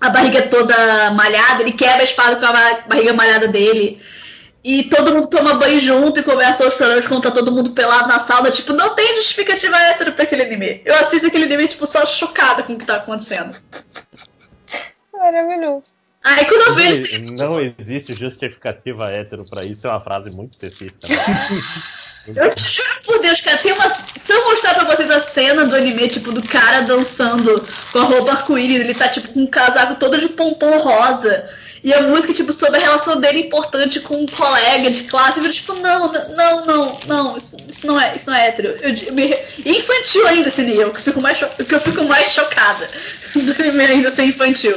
a 0.00 0.10
barriga 0.10 0.42
toda 0.42 1.12
malhada, 1.12 1.62
ele 1.62 1.72
quebra 1.72 2.00
a 2.00 2.04
espada 2.04 2.34
com 2.34 2.44
a 2.44 2.80
barriga 2.88 3.12
malhada 3.12 3.46
dele. 3.46 4.00
E 4.64 4.84
todo 4.84 5.12
mundo 5.12 5.26
toma 5.26 5.54
banho 5.54 5.80
junto 5.80 6.20
e 6.20 6.22
começa 6.22 6.66
os 6.66 6.74
problemas 6.74 7.06
quando 7.06 7.22
tá 7.22 7.30
todo 7.32 7.50
mundo 7.50 7.72
pelado 7.72 8.06
na 8.06 8.20
sala. 8.20 8.50
Tipo, 8.50 8.72
não 8.72 8.94
tem 8.94 9.16
justificativa 9.16 9.76
hétero 9.76 10.12
pra 10.12 10.22
aquele 10.22 10.42
anime. 10.42 10.80
Eu 10.84 10.94
assisto 10.94 11.26
aquele 11.26 11.44
anime, 11.44 11.66
tipo, 11.66 11.84
só 11.86 12.06
chocada 12.06 12.62
com 12.62 12.74
o 12.74 12.78
que 12.78 12.86
tá 12.86 12.96
acontecendo. 12.96 13.56
Maravilhoso. 15.12 15.92
Aí 16.22 16.44
quando 16.44 16.68
eu 16.68 16.74
vejo. 16.74 17.04
Assim, 17.06 17.34
não 17.36 17.60
existe 17.60 18.14
justificativa 18.14 19.10
hétero 19.10 19.44
pra 19.48 19.64
isso, 19.64 19.86
é 19.86 19.90
uma 19.90 20.00
frase 20.00 20.30
muito 20.30 20.52
específica. 20.52 21.08
Né? 21.08 21.16
Eu 22.24 22.54
te 22.54 22.68
juro 22.68 23.02
por 23.04 23.20
Deus, 23.20 23.40
cara, 23.40 23.58
tem 23.58 23.72
uma. 23.72 23.90
Se 23.90 24.32
eu 24.32 24.44
mostrar 24.44 24.74
pra 24.74 24.84
vocês 24.84 25.10
a 25.10 25.18
cena 25.18 25.64
do 25.64 25.74
anime, 25.74 26.06
tipo, 26.06 26.30
do 26.30 26.40
cara 26.46 26.82
dançando 26.82 27.60
com 27.90 27.98
a 27.98 28.04
roupa 28.04 28.30
arco-íris, 28.30 28.76
ele 28.76 28.94
tá, 28.94 29.08
tipo, 29.08 29.32
com 29.32 29.40
um 29.40 29.46
casaco 29.46 29.96
todo 29.96 30.16
de 30.16 30.28
pompom 30.28 30.76
rosa. 30.78 31.50
E 31.84 31.92
a 31.92 32.02
música, 32.02 32.32
tipo, 32.32 32.52
sobre 32.52 32.78
a 32.78 32.80
relação 32.80 33.20
dele 33.20 33.40
importante 33.40 33.98
com 34.00 34.16
um 34.16 34.26
colega 34.26 34.90
de 34.90 35.02
classe, 35.04 35.40
eu 35.40 35.52
tipo, 35.52 35.74
não, 35.74 36.12
não, 36.12 36.64
não, 36.64 37.00
não, 37.06 37.36
isso, 37.36 37.56
isso 37.68 37.86
não 37.86 38.00
é, 38.00 38.14
isso 38.14 38.30
não 38.30 38.36
é 38.36 38.46
hétero. 38.46 38.68
Eu, 38.80 38.94
eu 38.94 39.12
me, 39.12 39.34
infantil 39.66 40.26
ainda 40.28 40.48
esse 40.48 40.60
anime, 40.60 40.84
o 40.84 40.92
que, 40.92 41.00
fico 41.00 41.20
mais, 41.20 41.38
que 41.38 41.74
eu 41.74 41.80
fico 41.80 42.04
mais 42.04 42.30
chocada 42.30 42.88
do 43.34 43.62
anime 43.62 43.84
ainda 43.84 44.10
ser 44.12 44.24
infantil. 44.24 44.76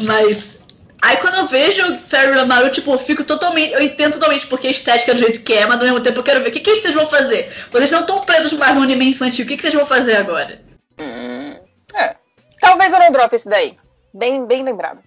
Mas 0.00 0.54
Aí 1.04 1.18
quando 1.18 1.34
eu 1.34 1.46
vejo 1.46 1.98
Fairy 2.08 2.38
Amaru, 2.38 2.70
tipo, 2.70 2.90
eu 2.90 2.96
fico 2.98 3.24
totalmente. 3.24 3.74
Eu 3.74 3.82
entendo 3.82 4.14
totalmente 4.14 4.46
porque 4.46 4.68
a 4.68 4.70
estética 4.70 5.10
é 5.10 5.14
do 5.14 5.20
jeito 5.20 5.42
que 5.42 5.52
é, 5.52 5.66
mas 5.66 5.76
ao 5.76 5.84
mesmo 5.84 6.00
tempo 6.00 6.18
eu 6.18 6.22
quero 6.22 6.42
ver 6.42 6.48
o 6.48 6.52
que, 6.52 6.60
que 6.60 6.76
vocês 6.76 6.94
vão 6.94 7.06
fazer. 7.06 7.52
Vocês 7.70 7.90
não 7.90 8.00
estão 8.00 8.22
presos 8.22 8.54
mais 8.54 8.74
no 8.74 8.82
anime 8.82 9.10
infantil, 9.10 9.44
o 9.44 9.48
que, 9.48 9.56
que 9.56 9.62
vocês 9.62 9.74
vão 9.74 9.84
fazer 9.84 10.16
agora? 10.16 10.62
Hum, 10.98 11.56
é. 11.94 12.16
Talvez 12.58 12.90
eu 12.90 12.98
não 12.98 13.12
drope 13.12 13.36
esse 13.36 13.46
daí. 13.46 13.76
Bem, 14.14 14.46
bem 14.46 14.64
lembrado. 14.64 15.00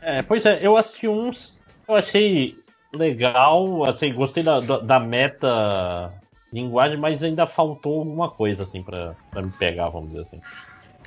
É, 0.00 0.22
pois 0.22 0.44
é, 0.46 0.58
eu 0.62 0.76
assisti 0.76 1.08
uns. 1.08 1.58
Eu 1.86 1.94
achei 1.94 2.56
legal, 2.94 3.84
assim, 3.84 4.12
gostei 4.12 4.42
da, 4.42 4.60
da 4.60 5.00
meta 5.00 6.12
linguagem, 6.52 6.96
mas 6.96 7.22
ainda 7.22 7.46
faltou 7.46 7.98
alguma 8.00 8.30
coisa, 8.30 8.62
assim, 8.62 8.82
pra, 8.82 9.14
pra 9.30 9.42
me 9.42 9.50
pegar, 9.50 9.88
vamos 9.88 10.10
dizer 10.10 10.22
assim. 10.22 10.40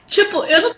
Tipo, 0.08 0.44
eu 0.46 0.62
não, 0.62 0.76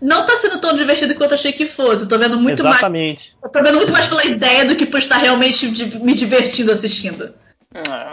não 0.00 0.26
tá 0.26 0.36
sendo 0.36 0.60
tão 0.60 0.76
divertido 0.76 1.14
quanto 1.14 1.32
eu 1.32 1.36
achei 1.36 1.52
que 1.52 1.66
fosse. 1.66 2.04
Eu 2.04 2.08
tô 2.08 2.18
vendo 2.18 2.38
muito 2.38 2.60
Exatamente. 2.60 3.34
mais. 3.40 3.44
Eu 3.44 3.50
tô 3.50 3.62
vendo 3.62 3.76
muito 3.76 3.92
mais 3.92 4.06
pela 4.06 4.24
ideia 4.24 4.64
do 4.64 4.76
que 4.76 4.86
por 4.86 4.98
estar 4.98 5.18
realmente 5.18 5.66
me 6.00 6.14
divertindo 6.14 6.70
assistindo. 6.70 7.34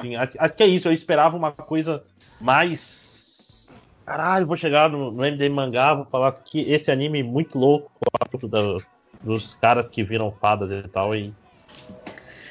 Sim, 0.01 0.15
acho 0.15 0.53
que 0.55 0.63
é 0.63 0.67
isso. 0.67 0.87
Eu 0.87 0.93
esperava 0.93 1.37
uma 1.37 1.51
coisa 1.51 2.03
mais. 2.39 3.75
Caralho, 4.05 4.47
vou 4.47 4.57
chegar 4.57 4.89
no, 4.89 5.11
no 5.11 5.23
MD 5.23 5.47
Mangá, 5.49 5.93
vou 5.93 6.05
falar 6.05 6.31
que 6.31 6.61
esse 6.61 6.89
anime 6.91 7.21
muito 7.21 7.57
louco 7.57 7.91
da, 8.49 8.77
dos 9.23 9.53
caras 9.55 9.87
que 9.91 10.03
viram 10.03 10.35
fadas 10.39 10.69
e 10.71 10.87
tal. 10.89 11.15
E 11.15 11.33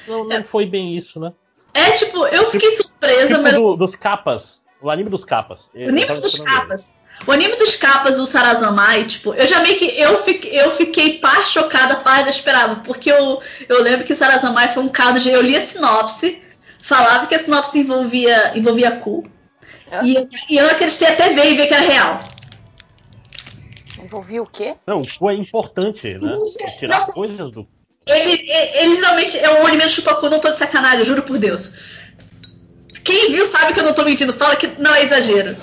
não, 0.07 0.23
não 0.25 0.43
foi 0.43 0.65
bem 0.65 0.95
isso, 0.97 1.19
né? 1.19 1.31
É 1.73 1.91
tipo, 1.91 2.25
eu 2.27 2.47
fiquei 2.47 2.71
surpresa, 2.71 3.27
Tipo 3.27 3.41
mas. 3.41 3.53
do- 3.55 3.75
dos 3.75 3.95
capas. 3.95 4.61
O 4.81 4.89
anime 4.89 5.09
dos 5.09 5.23
capas. 5.23 5.69
O 5.75 5.89
anime 5.89 6.05
dos 6.19 6.39
capas. 6.39 6.93
O 7.27 7.31
anime 7.31 7.55
dos 7.55 7.75
capas 7.75 8.17
do 8.17 8.25
Sarazamai, 8.25 9.05
tipo, 9.05 9.33
eu 9.33 9.47
já 9.47 9.59
meio 9.61 9.77
que. 9.77 9.85
Eu 9.85 10.17
fiquei, 10.23 10.59
eu 10.59 10.71
fiquei 10.71 11.19
par 11.19 11.45
chocada, 11.45 11.97
par 11.97 12.23
desesperada, 12.23 12.77
porque 12.77 13.11
eu, 13.11 13.39
eu 13.69 13.83
lembro 13.83 14.05
que 14.05 14.13
o 14.13 14.15
Sarazamai 14.15 14.69
foi 14.69 14.81
um 14.83 14.89
caso 14.89 15.19
de. 15.19 15.29
Eu 15.29 15.41
li 15.41 15.55
a 15.55 15.61
sinopse, 15.61 16.41
falava 16.81 17.27
que 17.27 17.35
a 17.35 17.39
sinopse 17.39 17.77
envolvia, 17.79 18.57
envolvia 18.57 18.91
cu. 18.97 19.23
E, 20.03 20.15
e 20.49 20.57
eu 20.57 20.63
não 20.65 20.71
acreditei 20.71 21.09
até 21.09 21.29
ver 21.33 21.51
e 21.51 21.55
ver 21.55 21.67
que 21.67 21.73
era 21.73 21.83
real. 21.85 22.19
Envolvia 24.11 24.43
o 24.43 24.45
quê? 24.45 24.75
Não, 24.85 25.01
o 25.01 25.07
cu 25.07 25.29
é 25.29 25.35
importante, 25.35 26.15
né? 26.15 26.33
Tirar 26.77 26.99
Nossa. 26.99 27.13
coisas 27.13 27.49
do. 27.49 27.65
Ele, 28.05 28.51
ele, 28.51 28.95
literalmente 28.95 29.39
é 29.39 29.61
um 29.61 29.65
anime 29.65 29.83
de 29.83 29.89
chupacu, 29.89 30.29
não 30.29 30.41
tô 30.41 30.51
de 30.51 30.57
sacanagem, 30.57 30.99
eu 30.99 31.05
juro 31.05 31.23
por 31.23 31.37
Deus. 31.37 31.71
Quem 33.05 33.31
viu 33.31 33.45
sabe 33.45 33.73
que 33.73 33.79
eu 33.79 33.85
não 33.85 33.93
tô 33.93 34.03
mentindo, 34.03 34.33
fala 34.33 34.57
que 34.57 34.67
não 34.67 34.93
é 34.93 35.03
exagero. 35.03 35.55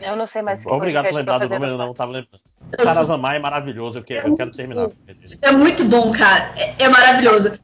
Eu 0.00 0.14
não 0.14 0.28
sei 0.28 0.40
mais. 0.40 0.62
que 0.62 0.70
Obrigado 0.70 1.08
por 1.08 1.16
lembrar 1.16 1.38
do 1.38 1.48
nome, 1.48 1.66
eu 1.66 1.78
não 1.78 1.92
tava 1.92 2.12
lembrando. 2.12 2.40
Sarazamai 2.80 3.38
é 3.38 3.40
maravilhoso, 3.40 3.98
eu 3.98 4.04
quero, 4.04 4.28
eu 4.28 4.36
quero 4.36 4.50
terminar. 4.52 4.88
É 5.42 5.50
muito 5.50 5.84
bom, 5.84 6.12
cara. 6.12 6.52
É, 6.56 6.84
é 6.84 6.88
maravilhoso. 6.88 7.58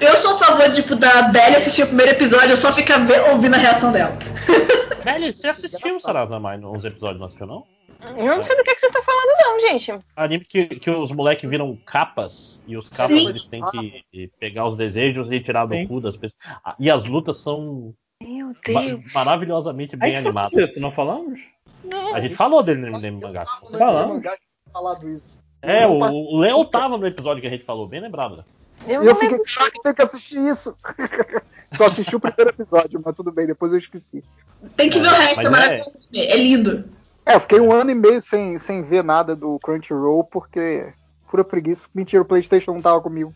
Eu 0.00 0.16
sou 0.16 0.32
a 0.32 0.38
favor, 0.38 0.68
tipo, 0.72 0.96
da 0.96 1.22
Belly 1.28 1.54
assistir 1.54 1.84
o 1.84 1.86
primeiro 1.86 2.10
episódio, 2.10 2.50
eu 2.50 2.56
só 2.56 2.72
ficar 2.72 2.98
ouvindo 3.30 3.54
a 3.54 3.58
reação 3.58 3.92
dela. 3.92 4.18
Velho, 5.04 5.32
você 5.32 5.46
assistiu 5.46 5.98
o 5.98 6.00
Sarazamai 6.00 6.58
nos 6.58 6.84
episódios, 6.84 7.20
não 7.20 7.26
assistiu, 7.26 7.46
não? 7.46 7.77
Eu 8.00 8.36
não 8.36 8.44
sei 8.44 8.56
do 8.56 8.62
que, 8.62 8.74
que 8.74 8.80
vocês 8.80 8.94
estão 8.94 9.02
falando, 9.02 9.36
não, 9.42 9.60
gente. 9.60 9.92
Anime 10.16 10.44
que, 10.44 10.66
que 10.66 10.90
os 10.90 11.10
moleques 11.10 11.48
viram 11.50 11.76
capas 11.84 12.62
e 12.66 12.76
os 12.76 12.88
capas 12.88 13.08
Sim. 13.08 13.28
eles 13.28 13.44
têm 13.46 13.62
que 14.12 14.30
pegar 14.38 14.68
os 14.68 14.76
desejos 14.76 15.28
e 15.30 15.40
tirar 15.40 15.66
do 15.66 15.86
cu 15.88 16.00
das 16.00 16.16
pessoas. 16.16 16.40
Ah, 16.64 16.76
E 16.78 16.88
as 16.90 17.04
lutas 17.06 17.38
são 17.38 17.92
Meu 18.22 18.48
ma- 18.68 18.80
Deus. 18.82 19.12
maravilhosamente 19.12 19.94
A 19.96 19.98
bem 19.98 20.16
animadas. 20.16 20.52
disso, 20.52 20.80
não 20.80 20.90
falamos? 20.92 21.40
A 22.14 22.20
gente 22.20 22.34
falou 22.36 22.62
dele 22.62 22.80
no 22.82 22.96
MDM 22.98 23.20
Mangá. 23.20 23.44
Falamos. 23.76 24.22
falado 24.72 25.08
isso. 25.08 25.40
É, 25.60 25.86
o 25.86 25.98
o 25.98 26.38
Léo 26.38 26.64
tava 26.66 26.96
no 26.96 27.06
episódio 27.06 27.40
que 27.40 27.48
a 27.48 27.50
gente 27.50 27.64
falou, 27.64 27.88
bem 27.88 28.00
lembrado. 28.00 28.36
né? 28.36 28.44
Eu, 28.86 29.02
eu 29.02 29.14
fiquei, 29.16 29.38
caraca, 29.40 29.76
tem 29.82 29.94
que 29.94 30.02
assistir 30.02 30.38
isso. 30.38 30.76
Só 31.76 31.86
assisti 31.86 32.14
o 32.14 32.20
primeiro 32.20 32.50
episódio, 32.50 33.02
mas 33.04 33.14
tudo 33.14 33.32
bem, 33.32 33.46
depois 33.46 33.72
eu 33.72 33.78
esqueci. 33.78 34.22
Tem 34.76 34.88
que 34.88 35.00
ver 35.00 35.08
o 35.08 35.10
resto, 35.10 35.36
mas 35.36 35.46
é 35.46 35.50
maravilhoso. 35.50 35.98
ver, 36.12 36.26
É 36.30 36.36
lindo. 36.36 36.84
É, 37.28 37.34
eu 37.34 37.40
fiquei 37.40 37.60
um 37.60 37.70
ano 37.70 37.90
e 37.90 37.94
meio 37.94 38.22
sem, 38.22 38.58
sem 38.58 38.82
ver 38.82 39.04
nada 39.04 39.36
do 39.36 39.58
Crunchyroll, 39.58 40.24
porque 40.24 40.92
pura 41.30 41.44
preguiça. 41.44 41.86
Mentira, 41.94 42.22
o 42.22 42.24
Playstation 42.24 42.72
não 42.72 42.80
tava 42.80 43.02
comigo. 43.02 43.34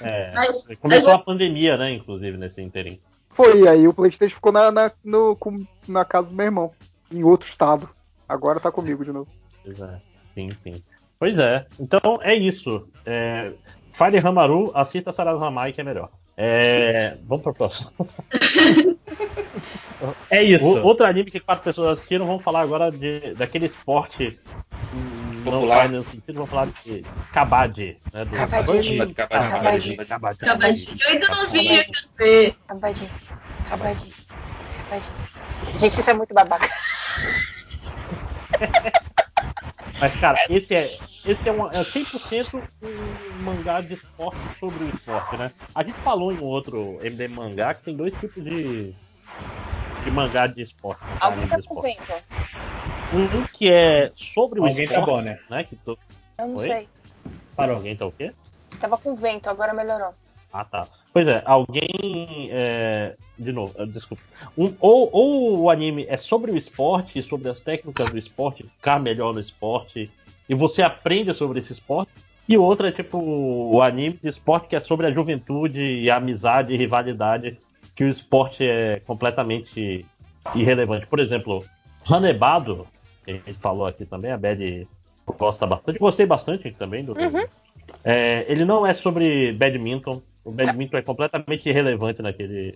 É, 0.00 0.30
Mas- 0.36 0.64
começou 0.80 1.10
mas- 1.10 1.20
a 1.20 1.24
pandemia, 1.24 1.76
né, 1.76 1.90
inclusive, 1.92 2.36
nesse 2.36 2.62
interim. 2.62 3.00
Foi, 3.30 3.66
aí 3.66 3.88
o 3.88 3.92
Playstation 3.92 4.36
ficou 4.36 4.52
na, 4.52 4.70
na, 4.70 4.92
no- 5.04 5.34
com- 5.34 5.66
na 5.88 6.04
casa 6.04 6.28
do 6.30 6.36
meu 6.36 6.46
irmão, 6.46 6.70
em 7.10 7.24
outro 7.24 7.48
estado. 7.48 7.88
Agora 8.28 8.60
tá 8.60 8.70
comigo 8.70 9.04
de 9.04 9.10
novo. 9.12 9.28
Pois 9.64 9.80
é, 9.80 10.00
sim, 10.32 10.50
sim. 10.62 10.82
Pois 11.18 11.38
é, 11.40 11.66
então 11.80 12.20
é 12.22 12.34
isso. 12.34 12.88
É, 13.04 13.52
Fire 13.90 14.18
Hamaru, 14.18 14.70
assista 14.72 15.10
Sarazamai 15.10 15.72
que 15.72 15.80
é 15.80 15.84
melhor. 15.84 16.10
É, 16.36 17.16
vamos 17.24 17.42
pro 17.42 17.54
próximo. 17.54 17.90
É 20.30 20.42
isso. 20.42 20.64
O- 20.64 20.84
outro 20.84 21.06
anime 21.06 21.30
que 21.30 21.40
quatro 21.40 21.64
pessoas 21.64 21.98
assistiram, 21.98 22.26
vamos 22.26 22.42
falar 22.42 22.60
agora 22.60 22.90
de, 22.90 23.34
daquele 23.34 23.66
esporte 23.66 24.38
hum, 24.92 25.42
não 25.44 25.52
Popular. 25.52 25.78
faz 25.78 25.90
nenhum 25.90 26.02
sentido, 26.02 26.34
vamos 26.34 26.50
falar 26.50 26.66
de 26.66 27.04
Kabaddi. 27.32 27.96
Né, 28.12 28.24
do 28.24 28.36
Kabaddi. 28.36 29.14
Kabaddi. 29.14 29.14
Kabaddi. 29.14 29.96
Kabaddi. 29.96 30.44
Acabadinho. 30.44 30.98
Eu 31.02 31.08
ainda 31.10 31.26
não 31.28 31.48
vi, 31.48 31.76
eu 31.76 31.84
quero 31.84 32.08
ver. 32.18 32.56
Acabadinho. 32.68 33.10
Acabadinho. 33.64 34.14
Acabadinho. 34.80 35.14
Gente, 35.78 36.00
isso 36.00 36.10
é 36.10 36.14
muito 36.14 36.34
babaca. 36.34 36.68
Mas, 40.00 40.14
cara, 40.20 40.38
esse 40.50 40.74
é, 40.74 40.98
esse 41.24 41.48
é, 41.48 41.52
uma, 41.52 41.74
é 41.74 41.82
100% 41.82 42.62
um 42.82 43.42
mangá 43.42 43.80
de 43.80 43.94
esporte 43.94 44.38
sobre 44.60 44.84
o 44.84 44.88
esporte, 44.90 45.36
né? 45.36 45.50
A 45.74 45.82
gente 45.82 45.96
falou 45.98 46.32
em 46.32 46.38
um 46.38 46.44
outro 46.44 46.98
MD 47.02 47.28
mangá 47.28 47.74
que 47.74 47.84
tem 47.84 47.96
dois 47.96 48.12
tipos 48.14 48.42
de, 48.44 48.92
de 50.06 50.10
mangá 50.12 50.46
de 50.46 50.62
esporte. 50.62 51.02
né, 51.08 51.16
Alguém 51.20 51.48
tá 51.48 51.56
de 51.56 51.66
com 51.66 51.74
esporte. 51.74 51.98
vento? 51.98 52.22
Um 53.12 53.44
que 53.44 53.70
é 53.70 54.10
sobre 54.14 54.60
o 54.60 54.64
Alguém 54.66 54.86
tá 54.86 55.00
esporte, 55.00 55.10
bom, 55.10 55.36
né? 55.50 55.64
Que 55.64 55.76
to... 55.76 55.98
Eu 56.38 56.48
não 56.48 56.56
Oi? 56.56 56.66
sei. 56.66 56.88
Parou. 57.56 57.76
Alguém 57.76 57.96
tá 57.96 58.06
o 58.06 58.12
quê? 58.12 58.32
Tava 58.80 58.96
com 58.98 59.14
vento, 59.14 59.48
agora 59.48 59.74
melhorou. 59.74 60.14
Ah, 60.52 60.64
tá. 60.64 60.86
Pois 61.12 61.26
é, 61.26 61.42
alguém. 61.44 62.48
é, 62.50 63.16
De 63.38 63.52
novo, 63.52 63.74
eh, 63.78 63.86
desculpa. 63.86 64.22
Um- 64.56 64.74
ou, 64.80 65.10
ou 65.12 65.60
o 65.62 65.70
anime 65.70 66.06
é 66.08 66.16
sobre 66.16 66.50
o 66.52 66.56
esporte, 66.56 67.20
sobre 67.22 67.48
as 67.48 67.60
técnicas 67.62 68.08
do 68.10 68.16
esporte, 68.18 68.62
ficar 68.62 69.00
melhor 69.00 69.32
no 69.34 69.40
esporte, 69.40 70.10
e 70.48 70.54
você 70.54 70.82
aprende 70.82 71.34
sobre 71.34 71.58
esse 71.58 71.72
esporte. 71.72 72.10
E 72.48 72.56
o 72.56 72.62
outro 72.62 72.86
é 72.86 72.92
tipo 72.92 73.18
o 73.18 73.82
anime 73.82 74.18
de 74.22 74.28
esporte 74.28 74.68
que 74.68 74.76
é 74.76 74.80
sobre 74.80 75.06
a 75.06 75.10
juventude 75.10 75.80
e 75.82 76.08
a 76.10 76.16
amizade 76.16 76.72
e 76.72 76.76
rivalidade, 76.76 77.58
que 77.96 78.04
o 78.04 78.08
esporte 78.08 78.62
é 78.62 79.00
completamente 79.06 80.06
irrelevante. 80.54 81.06
Por 81.06 81.18
exemplo, 81.18 81.64
Hanebado, 82.08 82.86
que 83.24 83.32
a 83.32 83.34
gente 83.34 83.54
falou 83.54 83.86
aqui 83.86 84.04
também, 84.04 84.30
a 84.30 84.36
Bad 84.36 84.86
gosta 85.26 85.66
bastante. 85.66 85.98
Gostei 85.98 86.26
bastante 86.26 86.70
também 86.72 87.04
do, 87.04 87.14
é, 88.04 88.44
ele 88.48 88.64
não 88.64 88.86
é 88.86 88.92
sobre 88.92 89.52
badminton. 89.52 90.22
O 90.44 90.52
badminton 90.52 90.98
é 90.98 91.02
completamente 91.02 91.68
irrelevante 91.68 92.22
naquele, 92.22 92.74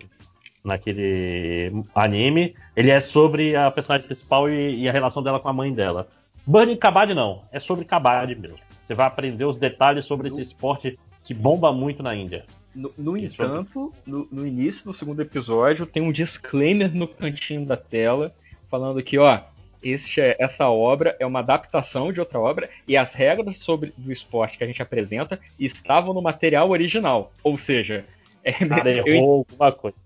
naquele 0.63 1.71
anime. 1.95 2.55
Ele 2.75 2.89
é 2.89 2.99
sobre 2.99 3.55
a 3.55 3.69
personagem 3.71 4.07
principal 4.07 4.49
e, 4.49 4.81
e 4.81 4.89
a 4.89 4.91
relação 4.91 5.23
dela 5.23 5.39
com 5.39 5.47
a 5.47 5.53
mãe 5.53 5.73
dela. 5.73 6.07
Burning 6.45 6.75
Kabaddi 6.75 7.13
não. 7.13 7.43
É 7.51 7.59
sobre 7.59 7.85
Kabaddi 7.85 8.35
mesmo. 8.35 8.57
Você 8.83 8.95
vai 8.95 9.05
aprender 9.05 9.45
os 9.45 9.57
detalhes 9.57 10.05
sobre 10.05 10.27
esse 10.27 10.41
esporte 10.41 10.99
que 11.23 11.33
bomba 11.33 11.71
muito 11.71 12.01
na 12.01 12.15
Índia. 12.15 12.43
No, 12.73 12.93
no 12.97 13.17
entanto, 13.17 13.93
no, 14.05 14.27
no 14.31 14.47
início 14.47 14.85
do 14.85 14.93
segundo 14.93 15.21
episódio, 15.21 15.85
tem 15.85 16.01
um 16.01 16.11
disclaimer 16.11 16.93
no 16.95 17.07
cantinho 17.07 17.65
da 17.65 17.75
tela 17.75 18.33
falando 18.69 19.03
que, 19.03 19.17
ó, 19.17 19.39
este 19.83 20.21
é- 20.21 20.37
essa 20.39 20.69
obra 20.69 21.15
é 21.19 21.25
uma 21.25 21.39
adaptação 21.39 22.13
de 22.13 22.19
outra 22.19 22.39
obra 22.39 22.69
e 22.87 22.95
as 22.95 23.13
regras 23.13 23.57
sobre 23.59 23.93
do 23.97 24.11
esporte 24.11 24.57
que 24.57 24.63
a 24.63 24.67
gente 24.67 24.81
apresenta 24.81 25.39
estavam 25.59 26.13
no 26.13 26.21
material 26.21 26.69
original. 26.69 27.31
Ou 27.43 27.57
seja, 27.57 28.05
é, 28.43 28.53
Cara, 28.53 28.89
eu- 28.89 29.07
errou 29.07 29.45
alguma 29.49 29.71
coisa. 29.71 29.97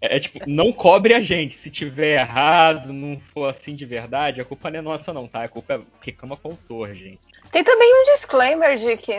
é, 0.00 0.16
é 0.16 0.20
tipo, 0.20 0.38
não 0.48 0.72
cobre 0.72 1.12
a 1.12 1.20
gente. 1.20 1.56
Se 1.56 1.70
tiver 1.70 2.20
errado, 2.20 2.92
não 2.92 3.20
for 3.34 3.50
assim 3.50 3.74
de 3.76 3.84
verdade, 3.84 4.40
a 4.40 4.44
culpa 4.44 4.70
não 4.70 4.78
é 4.78 4.82
nossa, 4.82 5.12
não, 5.12 5.26
tá? 5.28 5.42
A 5.42 5.48
culpa 5.48 5.74
é 5.74 5.80
reclama 6.00 6.36
com 6.36 6.48
o 6.48 6.52
autor, 6.52 6.94
gente. 6.94 7.18
Tem 7.52 7.62
também 7.62 7.92
um 7.94 8.04
disclaimer 8.14 8.76
de 8.76 8.96
que 8.96 9.12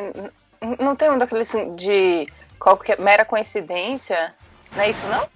não 0.80 0.96
tem 0.96 1.12
um 1.12 1.18
daqueles 1.18 1.52
de 1.76 2.28
qualquer 2.60 3.00
mera 3.00 3.26
coincidência. 3.26 4.34
Não 4.76 4.82
é 4.82 4.90
isso, 4.90 5.06
não? 5.08 5.28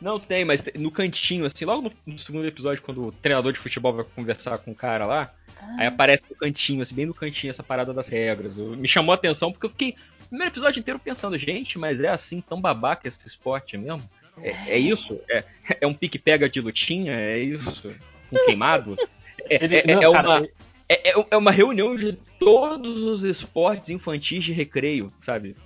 Não 0.00 0.18
tem, 0.18 0.44
mas 0.44 0.64
no 0.74 0.90
cantinho, 0.90 1.44
assim, 1.46 1.64
logo 1.64 1.82
no, 1.82 1.92
no 2.12 2.18
segundo 2.18 2.46
episódio, 2.46 2.82
quando 2.82 3.06
o 3.06 3.12
treinador 3.12 3.52
de 3.52 3.58
futebol 3.58 3.92
vai 3.92 4.04
conversar 4.04 4.58
com 4.58 4.72
o 4.72 4.74
cara 4.74 5.06
lá, 5.06 5.32
aí 5.78 5.86
aparece 5.86 6.24
no 6.28 6.34
cantinho, 6.36 6.82
assim, 6.82 6.94
bem 6.94 7.06
no 7.06 7.14
cantinho, 7.14 7.50
essa 7.50 7.62
parada 7.62 7.94
das 7.94 8.08
regras. 8.08 8.58
Eu- 8.58 8.76
me 8.76 8.88
chamou 8.88 9.12
a 9.12 9.14
atenção 9.14 9.52
porque 9.52 9.66
eu 9.66 9.70
fiquei 9.70 9.90
o 10.24 10.28
primeiro 10.28 10.52
episódio 10.52 10.80
inteiro 10.80 10.98
pensando, 10.98 11.38
gente, 11.38 11.78
mas 11.78 12.00
é 12.00 12.08
assim 12.08 12.40
tão 12.40 12.60
babaca 12.60 13.06
esse 13.06 13.24
esporte 13.26 13.76
mesmo? 13.78 14.02
É, 14.42 14.50
é 14.74 14.78
isso? 14.78 15.20
É, 15.30 15.44
é 15.82 15.86
um 15.86 15.94
pique-pega 15.94 16.48
de 16.48 16.60
lutinha? 16.60 17.12
É 17.12 17.38
isso? 17.38 17.94
Um 18.32 18.44
queimado? 18.44 18.96
É, 19.50 19.64
Ele- 19.64 19.76
é- 19.76 19.90
é 19.90 19.94
não, 19.96 20.12
cara, 20.12 20.28
uma, 20.28 20.48
é, 20.94 21.10
é- 21.10 21.26
é 21.30 21.36
uma 21.36 21.50
reunião 21.50 21.94
de 21.96 22.12
todos 22.38 23.02
os 23.02 23.22
esportes 23.22 23.88
infantis 23.90 24.44
de 24.44 24.52
recreio, 24.52 25.12
sabe? 25.20 25.56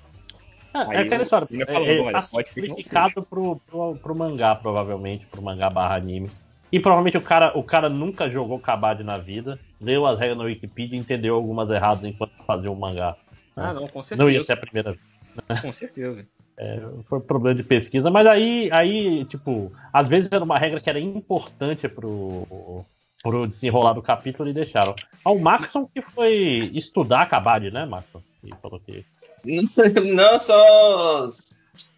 Ah, 0.72 0.86
é 0.92 0.98
aquela 0.98 1.22
história. 1.22 1.48
eu 1.50 1.66
falando, 1.66 1.88
é, 1.88 2.00
olha, 2.00 2.12
tá 2.12 2.22
pode 2.30 2.48
ser 2.50 2.60
que 2.60 2.68
não 2.68 2.76
simplificado 2.76 3.22
pro, 3.22 3.56
pro, 3.66 3.96
pro 3.96 4.14
mangá, 4.14 4.54
provavelmente, 4.54 5.24
pro 5.26 5.40
mangá 5.40 5.70
barra 5.70 5.96
anime. 5.96 6.30
E 6.70 6.78
provavelmente 6.78 7.16
o 7.16 7.22
cara, 7.22 7.56
o 7.56 7.62
cara 7.62 7.88
nunca 7.88 8.28
jogou 8.28 8.58
Kabaddi 8.58 9.02
na 9.02 9.16
vida, 9.16 9.58
leu 9.80 10.04
as 10.04 10.18
regras 10.18 10.36
na 10.36 10.44
Wikipedia 10.44 10.98
e 10.98 11.00
entendeu 11.00 11.34
algumas 11.34 11.70
erradas 11.70 12.04
enquanto 12.04 12.32
fazia 12.46 12.70
o 12.70 12.76
mangá. 12.76 13.16
Ah, 13.56 13.72
né? 13.72 13.80
não, 13.80 13.88
com 13.88 13.98
Não 13.98 14.02
certeza. 14.02 14.30
ia 14.32 14.42
ser 14.42 14.52
a 14.52 14.56
primeira 14.56 14.92
vez. 14.92 15.60
Com 15.62 15.72
certeza. 15.72 16.26
É, 16.58 16.80
foi 17.04 17.20
problema 17.20 17.54
de 17.54 17.62
pesquisa, 17.62 18.10
mas 18.10 18.26
aí, 18.26 18.70
aí, 18.72 19.26
tipo, 19.26 19.70
às 19.92 20.08
vezes 20.08 20.32
era 20.32 20.42
uma 20.42 20.56
regra 20.58 20.80
que 20.80 20.88
era 20.88 20.98
importante 20.98 21.86
pro, 21.86 22.82
pro 23.26 23.46
desenrolar 23.46 23.92
do 23.92 24.02
capítulo 24.02 24.48
e 24.48 24.52
deixaram. 24.52 24.94
Ah, 25.24 25.32
o 25.32 25.38
Maxon 25.38 25.88
que 25.92 26.00
foi 26.00 26.70
estudar 26.72 27.26
Kabaddi, 27.26 27.72
né, 27.72 27.84
Maxon? 27.84 28.22
E 28.44 28.50
falou 28.62 28.80
que. 28.80 29.04
Não, 30.14 30.38
só. 30.38 31.28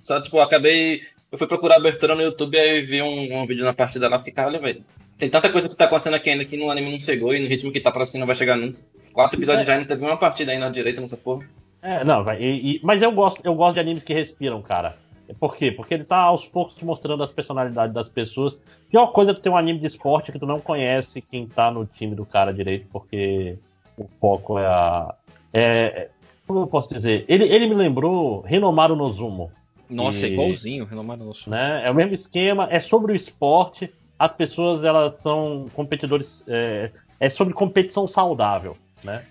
Só, 0.01 0.21
tipo, 0.23 0.39
eu 0.39 0.43
acabei. 0.43 1.03
Eu 1.31 1.37
fui 1.37 1.47
procurar 1.47 1.77
abertura 1.77 2.15
no 2.15 2.23
YouTube 2.23 2.59
aí 2.59 2.81
vi 2.81 3.03
um, 3.03 3.39
um 3.43 3.47
vídeo 3.47 3.65
na 3.65 3.75
partida 3.75 4.09
lá 4.09 4.17
e 4.17 4.19
fiquei, 4.21 4.33
caralho, 4.33 4.61
velho. 4.61 4.83
Tem 5.19 5.29
tanta 5.29 5.51
coisa 5.51 5.69
que 5.69 5.77
tá 5.77 5.85
acontecendo 5.85 6.15
aqui 6.15 6.31
ainda 6.31 6.45
que 6.45 6.57
no 6.57 6.71
anime 6.71 6.93
não 6.93 7.01
chegou 7.01 7.35
e 7.35 7.41
no 7.41 7.49
ritmo 7.49 7.71
que 7.71 7.81
tá 7.81 7.91
parece 7.91 8.13
que 8.13 8.19
não 8.19 8.27
vai 8.27 8.37
chegar 8.37 8.57
nunca. 8.57 8.79
Quatro 9.13 9.39
episódios 9.39 9.65
É. 9.65 9.67
já 9.67 9.77
e 9.77 9.81
não 9.81 9.87
teve 9.87 10.03
uma 10.03 10.17
partida 10.17 10.53
aí 10.53 10.59
na 10.59 10.71
direita 10.71 11.01
nessa 11.01 11.17
porra. 11.17 11.47
É, 11.83 12.03
não, 12.05 12.25
vai, 12.25 12.81
mas 12.83 13.03
eu 13.03 13.13
gosto, 13.13 13.41
eu 13.45 13.55
gosto 13.55 13.75
de 13.75 13.81
animes 13.81 14.03
que 14.03 14.15
respiram, 14.15 14.63
cara. 14.63 14.97
Por 15.39 15.57
quê? 15.57 15.71
Porque 15.71 15.95
ele 15.95 16.05
tá 16.05 16.19
aos 16.19 16.45
poucos 16.47 16.81
mostrando 16.83 17.23
as 17.23 17.31
personalidades 17.31 17.95
das 17.95 18.09
pessoas. 18.09 18.57
Pior 18.91 19.09
coisa 19.09 19.33
é 19.33 19.35
ter 19.35 19.49
um 19.51 19.57
anime 19.57 19.79
de 19.79 19.87
esporte 19.87 20.33
que 20.33 20.39
tu 20.39 20.47
não 20.47 20.59
conhece 20.61 21.21
quem 21.21 21.47
tá 21.47 21.71
no 21.71 21.85
time 21.85 22.15
do 22.15 22.25
cara 22.25 22.53
direito, 22.53 22.87
porque 22.91 23.59
o 23.97 24.05
foco 24.07 24.59
é 24.59 24.67
a. 24.67 25.15
É, 25.53 26.09
como 26.47 26.61
eu 26.61 26.67
posso 26.67 26.93
dizer? 26.93 27.25
Ele, 27.29 27.45
ele 27.45 27.67
me 27.67 27.75
lembrou 27.75 28.41
Renomaru 28.41 28.97
Nozumo. 28.97 29.51
Nossa, 29.89 30.27
é 30.27 30.29
E- 30.29 30.33
igualzinho, 30.33 30.85
renomado 30.85 31.25
nosso. 31.25 31.49
né? 31.49 31.83
É 31.85 31.91
o 31.91 31.95
mesmo 31.95 32.15
esquema, 32.15 32.69
é 32.71 32.81
sobre 32.81 33.13
o 33.13 33.17
esporte. 33.17 33.93
As 34.19 34.33
pessoas 34.33 34.83
elas 34.85 35.15
são 35.23 35.67
competidores, 35.75 36.43
é, 36.49 36.91
é 37.21 37.29
sobre 37.31 37.55
competição 37.55 38.07
saudável, 38.09 38.77
né? 39.05 39.25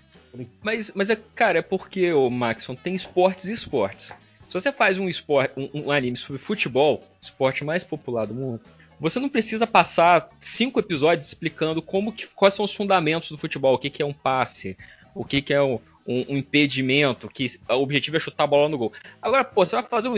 Mas, 0.62 0.92
mas 0.94 1.10
é, 1.10 1.16
cara, 1.34 1.58
é 1.58 1.62
porque, 1.62 2.12
o 2.12 2.28
Maxon, 2.30 2.74
tem 2.74 2.94
esportes 2.94 3.46
e 3.46 3.52
esportes. 3.52 4.12
Se 4.48 4.54
você 4.54 4.72
faz 4.72 4.98
um, 4.98 5.08
esporte, 5.08 5.52
um, 5.56 5.68
um 5.74 5.92
anime 5.92 6.16
sobre 6.16 6.40
futebol, 6.40 7.04
esporte 7.20 7.62
mais 7.64 7.84
popular 7.84 8.26
do 8.26 8.34
mundo, 8.34 8.60
você 8.98 9.20
não 9.20 9.28
precisa 9.28 9.66
passar 9.66 10.28
cinco 10.40 10.80
episódios 10.80 11.28
explicando 11.28 11.80
como 11.82 12.12
que, 12.12 12.26
quais 12.28 12.54
são 12.54 12.64
os 12.64 12.72
fundamentos 12.74 13.30
do 13.30 13.36
futebol, 13.38 13.74
o 13.74 13.78
que, 13.78 13.90
que 13.90 14.02
é 14.02 14.06
um 14.06 14.12
passe, 14.12 14.76
o 15.14 15.24
que, 15.24 15.40
que 15.42 15.52
é 15.54 15.62
um, 15.62 15.78
um- 16.06 16.24
um 16.30 16.36
impedimento, 16.38 17.28
que 17.28 17.60
o 17.68 17.74
objetivo 17.74 18.16
é 18.16 18.20
chutar 18.20 18.44
a 18.44 18.46
bola 18.46 18.68
no 18.68 18.78
gol. 18.78 18.92
Agora, 19.20 19.44
pô, 19.44 19.64
você 19.64 19.76
vai 19.76 19.84
fazer 19.84 20.08
um, 20.08 20.16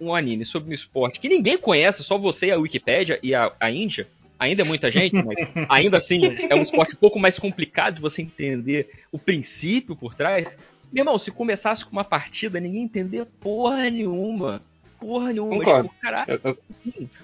um- 0.00 0.14
anime 0.14 0.44
sobre 0.44 0.70
um 0.70 0.72
esporte 0.72 1.18
que 1.20 1.28
ninguém 1.28 1.58
conhece, 1.58 2.04
só 2.04 2.16
você, 2.16 2.50
a 2.52 2.56
Wikipédia 2.58 3.18
e 3.22 3.34
a, 3.34 3.52
a 3.58 3.70
Índia. 3.70 4.06
Ainda 4.38 4.62
é 4.62 4.64
muita 4.64 4.90
gente, 4.90 5.14
mas 5.14 5.38
ainda 5.68 5.96
assim 5.96 6.20
é 6.48 6.54
um 6.54 6.62
esporte 6.62 6.94
um 6.94 6.98
pouco 6.98 7.18
mais 7.18 7.38
complicado 7.38 7.94
de 7.96 8.00
você 8.00 8.20
entender 8.22 8.90
o 9.12 9.18
princípio 9.18 9.94
por 9.96 10.14
trás. 10.14 10.56
Meu 10.94 11.00
irmão, 11.02 11.18
se 11.18 11.30
começasse 11.32 11.84
com 11.84 11.90
uma 11.90 12.04
partida, 12.04 12.60
ninguém 12.60 12.82
entender 12.84 13.26
porra 13.40 13.90
nenhuma. 13.90 14.62
Porra 15.00 15.32
nenhuma. 15.32 15.56
Concordo. 15.58 15.88
Tipo, 15.88 16.00
caralho. 16.00 16.24
Eu, 16.28 16.40
eu- 16.44 16.58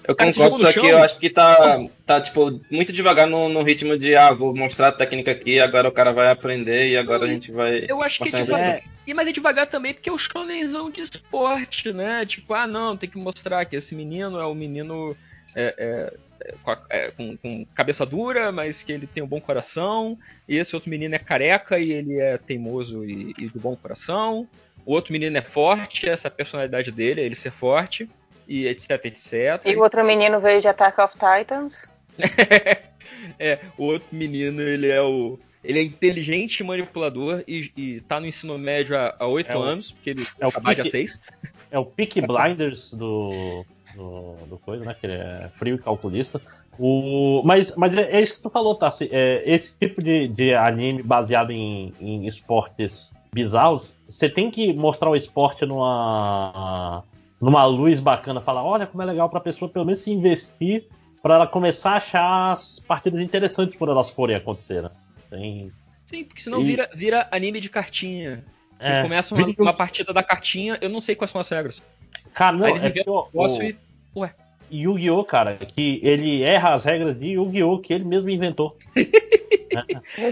eu 0.09 0.15
cara 0.15 0.31
concordo, 0.33 0.57
só 0.57 0.67
no 0.67 0.73
que 0.73 0.79
chão. 0.81 0.89
eu 0.89 0.97
acho 1.01 1.19
que 1.19 1.29
tá, 1.29 1.79
tá 2.05 2.19
tipo, 2.21 2.59
muito 2.69 2.91
devagar 2.91 3.25
no, 3.27 3.47
no 3.47 3.63
ritmo 3.63 3.97
de, 3.97 4.13
ah, 4.15 4.31
vou 4.33 4.53
mostrar 4.55 4.89
a 4.89 4.91
técnica 4.91 5.31
aqui, 5.31 5.59
agora 5.59 5.87
o 5.87 5.91
cara 5.91 6.11
vai 6.11 6.29
aprender 6.29 6.89
e 6.89 6.97
agora 6.97 7.23
a 7.25 7.27
gente 7.27 7.49
vai. 7.51 7.85
Eu 7.87 8.03
acho 8.03 8.17
que 8.17 8.25
mostrar 8.25 8.41
tipo, 8.41 8.51
execução. 8.57 8.73
é, 8.73 8.83
e 9.07 9.13
mas 9.13 9.27
é 9.27 9.31
devagar 9.31 9.67
também 9.67 9.93
porque 9.93 10.09
é 10.09 10.13
o 10.13 10.17
shonenzão 10.17 10.91
de 10.91 11.01
esporte, 11.01 11.91
né? 11.93 12.25
Tipo, 12.25 12.53
ah 12.53 12.67
não, 12.67 12.97
tem 12.97 13.09
que 13.09 13.17
mostrar 13.17 13.63
que 13.65 13.75
esse 13.77 13.95
menino 13.95 14.37
é 14.37 14.45
o 14.45 14.53
menino 14.53 15.15
é, 15.55 15.73
é, 15.77 16.13
é, 16.49 16.53
com, 16.63 16.71
a- 16.71 16.81
é, 16.89 17.11
com- 17.11 17.37
com 17.37 17.65
cabeça 17.75 18.05
dura, 18.05 18.51
mas 18.51 18.81
que 18.83 18.91
ele 18.91 19.07
tem 19.07 19.21
um 19.23 19.27
bom 19.27 19.39
coração. 19.41 20.17
E 20.47 20.57
esse 20.57 20.75
outro 20.75 20.89
menino 20.89 21.13
é 21.15 21.19
careca 21.19 21.79
e 21.79 21.91
ele 21.91 22.19
é 22.19 22.37
teimoso 22.37 23.03
e, 23.05 23.33
e 23.37 23.47
do 23.47 23.59
bom 23.59 23.75
coração. 23.75 24.47
O 24.85 24.93
outro 24.93 25.13
menino 25.13 25.37
é 25.37 25.41
forte, 25.41 26.09
essa 26.09 26.27
é 26.27 26.29
a 26.29 26.31
personalidade 26.31 26.91
dele, 26.91 27.21
é 27.21 27.25
ele 27.25 27.35
ser 27.35 27.51
forte. 27.51 28.09
E 28.47 28.65
etc, 28.67 28.91
etc. 29.05 29.33
E 29.65 29.75
o 29.75 29.81
outro 29.81 30.03
menino 30.03 30.39
veio 30.41 30.59
de 30.59 30.67
Attack 30.67 30.99
of 30.99 31.15
Titans. 31.17 31.87
É, 33.39 33.59
o 33.77 33.83
outro 33.85 34.07
menino, 34.11 34.61
ele 34.61 34.87
é 34.87 35.01
o. 35.01 35.39
Ele 35.63 35.79
é 35.79 35.83
inteligente 35.83 36.59
e 36.59 36.63
manipulador 36.63 37.43
e, 37.47 37.71
e 37.77 38.01
tá 38.01 38.19
no 38.19 38.25
ensino 38.25 38.57
médio 38.57 38.95
há 38.97 39.27
oito 39.27 39.51
É 39.51 39.55
o- 39.57 39.61
anos, 39.61 39.91
porque 39.91 40.09
ele 40.11 40.25
é 40.39 40.45
o 40.45 40.49
acabar 40.49 40.73
de 40.73 40.81
pique- 40.83 40.89
seis. 40.91 41.19
É 41.69 41.77
o 41.77 41.85
Peak 41.85 42.19
Blinders 42.21 42.91
do, 42.91 43.63
do, 43.95 44.33
do 44.47 44.57
coisa, 44.57 44.83
né? 44.85 44.95
Que 44.99 45.05
ele 45.07 45.13
é 45.15 45.49
frio 45.55 45.75
e 45.75 45.79
calculista. 45.79 46.41
O, 46.79 47.41
mas 47.45 47.75
mas 47.75 47.95
é, 47.97 48.11
é 48.17 48.21
isso 48.21 48.35
que 48.35 48.41
tu 48.41 48.49
falou, 48.49 48.75
Tassi. 48.75 49.09
É, 49.11 49.43
esse 49.45 49.77
tipo 49.77 50.01
de, 50.03 50.27
de 50.27 50.53
anime 50.55 51.03
baseado 51.03 51.51
em, 51.51 51.93
em 51.99 52.27
esportes 52.27 53.11
bizarros, 53.33 53.93
você 54.07 54.29
tem 54.29 54.49
que 54.51 54.73
mostrar 54.73 55.09
o 55.09 55.15
esporte 55.15 55.65
numa, 55.65 57.03
numa 57.39 57.65
luz 57.65 57.99
bacana. 57.99 58.41
Falar, 58.41 58.63
olha 58.63 58.87
como 58.87 59.01
é 59.03 59.05
legal 59.05 59.29
pra 59.29 59.39
pessoa 59.39 59.69
pelo 59.69 59.85
menos 59.85 60.01
se 60.01 60.11
investir 60.11 60.85
pra 61.21 61.35
ela 61.35 61.47
começar 61.47 61.91
a 61.91 61.97
achar 61.97 62.51
as 62.51 62.79
partidas 62.79 63.21
interessantes 63.21 63.75
quando 63.75 63.91
elas 63.91 64.09
forem 64.09 64.35
acontecer. 64.35 64.81
Né? 64.81 64.89
Tem, 65.29 65.71
Sim, 66.05 66.23
porque 66.25 66.41
senão 66.41 66.61
E- 66.61 66.65
vira, 66.65 66.89
vira 66.93 67.27
anime 67.31 67.59
de 67.61 67.69
cartinha. 67.69 68.43
É, 68.79 69.03
começa 69.03 69.35
uma, 69.35 69.45
vira- 69.45 69.61
uma 69.61 69.73
partida 69.73 70.11
da 70.11 70.23
cartinha, 70.23 70.77
eu 70.81 70.89
não 70.89 70.99
sei 70.99 71.15
quais 71.15 71.29
são 71.31 71.39
as 71.39 71.47
regras. 71.47 71.81
Cara, 72.33 72.55
não, 72.57 72.65
Aí 72.65 72.73
eles 72.73 72.83
é 72.83 73.09
um 73.09 73.13
o- 73.13 73.25
negócio 73.33 73.63
e. 73.63 73.75
Ué. 74.15 74.33
Yu-Gi-Oh, 74.71 75.25
cara, 75.25 75.55
que 75.57 75.99
ele 76.01 76.43
erra 76.43 76.73
as 76.75 76.85
regras 76.85 77.19
de 77.19 77.31
Yu-Gi-Oh 77.31 77.79
que 77.79 77.93
ele 77.93 78.05
mesmo 78.05 78.29
inventou. 78.29 78.77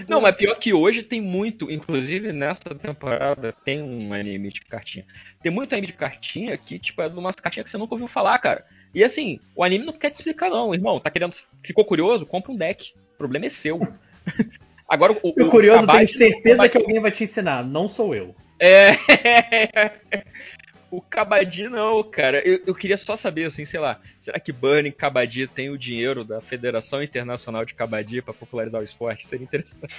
Não, 0.08 0.19
mas 0.19 0.35
pior 0.35 0.56
que 0.56 0.74
hoje 0.74 1.01
tem 1.01 1.22
muito, 1.22 1.72
inclusive 1.72 2.34
nessa 2.34 2.76
temporada 2.76 3.53
tem 3.64 3.82
um 3.82 4.14
anime 4.14 4.50
de 4.50 4.61
cartinha. 4.61 5.06
Tem 5.42 5.51
muito 5.51 5.74
anime 5.74 5.88
de 5.88 5.93
cartinha 5.93 6.58
que, 6.58 6.77
tipo, 6.77 7.01
é 7.01 7.08
de 7.08 7.18
umas 7.18 7.35
cartinhas 7.35 7.64
que 7.66 7.69
você 7.72 7.77
nunca 7.77 7.95
ouviu 7.95 8.08
falar, 8.08 8.38
cara. 8.40 8.66
E 8.93 9.03
assim, 9.03 9.40
o 9.56 9.64
anime 9.64 9.85
não 9.85 9.93
quer 9.93 10.09
te 10.09 10.16
explicar, 10.16 10.50
não, 10.50 10.74
irmão. 10.74 11.00
Tá 11.00 11.09
querendo. 11.09 11.34
Ficou 11.64 11.85
curioso? 11.85 12.26
Compra 12.26 12.51
um 12.51 12.56
deck. 12.58 12.92
O 13.14 13.18
problema 13.18 13.45
é 13.45 13.50
seu. 13.50 13.80
Agora, 14.90 15.14
o, 15.14 15.30
o 15.30 15.50
curioso, 15.50 15.85
tenho 15.88 16.08
certeza 16.08 16.68
que 16.68 16.77
alguém 16.77 17.00
vai 17.00 17.11
te 17.11 17.24
ensinar, 17.24 17.64
não 17.64 17.88
sou 17.88 18.14
eu. 18.16 18.35
É. 18.59 18.92
O 20.92 21.01
Kabaddi 21.01 21.69
não, 21.69 22.03
cara. 22.03 22.42
Eu, 22.48 22.59
eu 22.68 22.74
queria 22.76 22.98
só 22.98 23.16
saber, 23.16 23.45
assim, 23.45 23.64
sei 23.66 23.80
lá, 23.80 24.00
será 24.19 24.40
que 24.40 24.51
Burning 24.51 24.92
Kabaddi 24.92 25.45
tem 25.48 25.69
o 25.69 25.77
dinheiro 25.77 26.24
da 26.24 26.42
Federação 26.42 27.01
Internacional 27.03 27.64
de 27.64 27.76
Kabaddi 27.76 28.22
pra 28.22 28.34
popularizar 28.34 28.82
o 28.82 28.84
esporte? 28.84 29.27
Seria 29.27 29.43
interessante. 29.43 29.93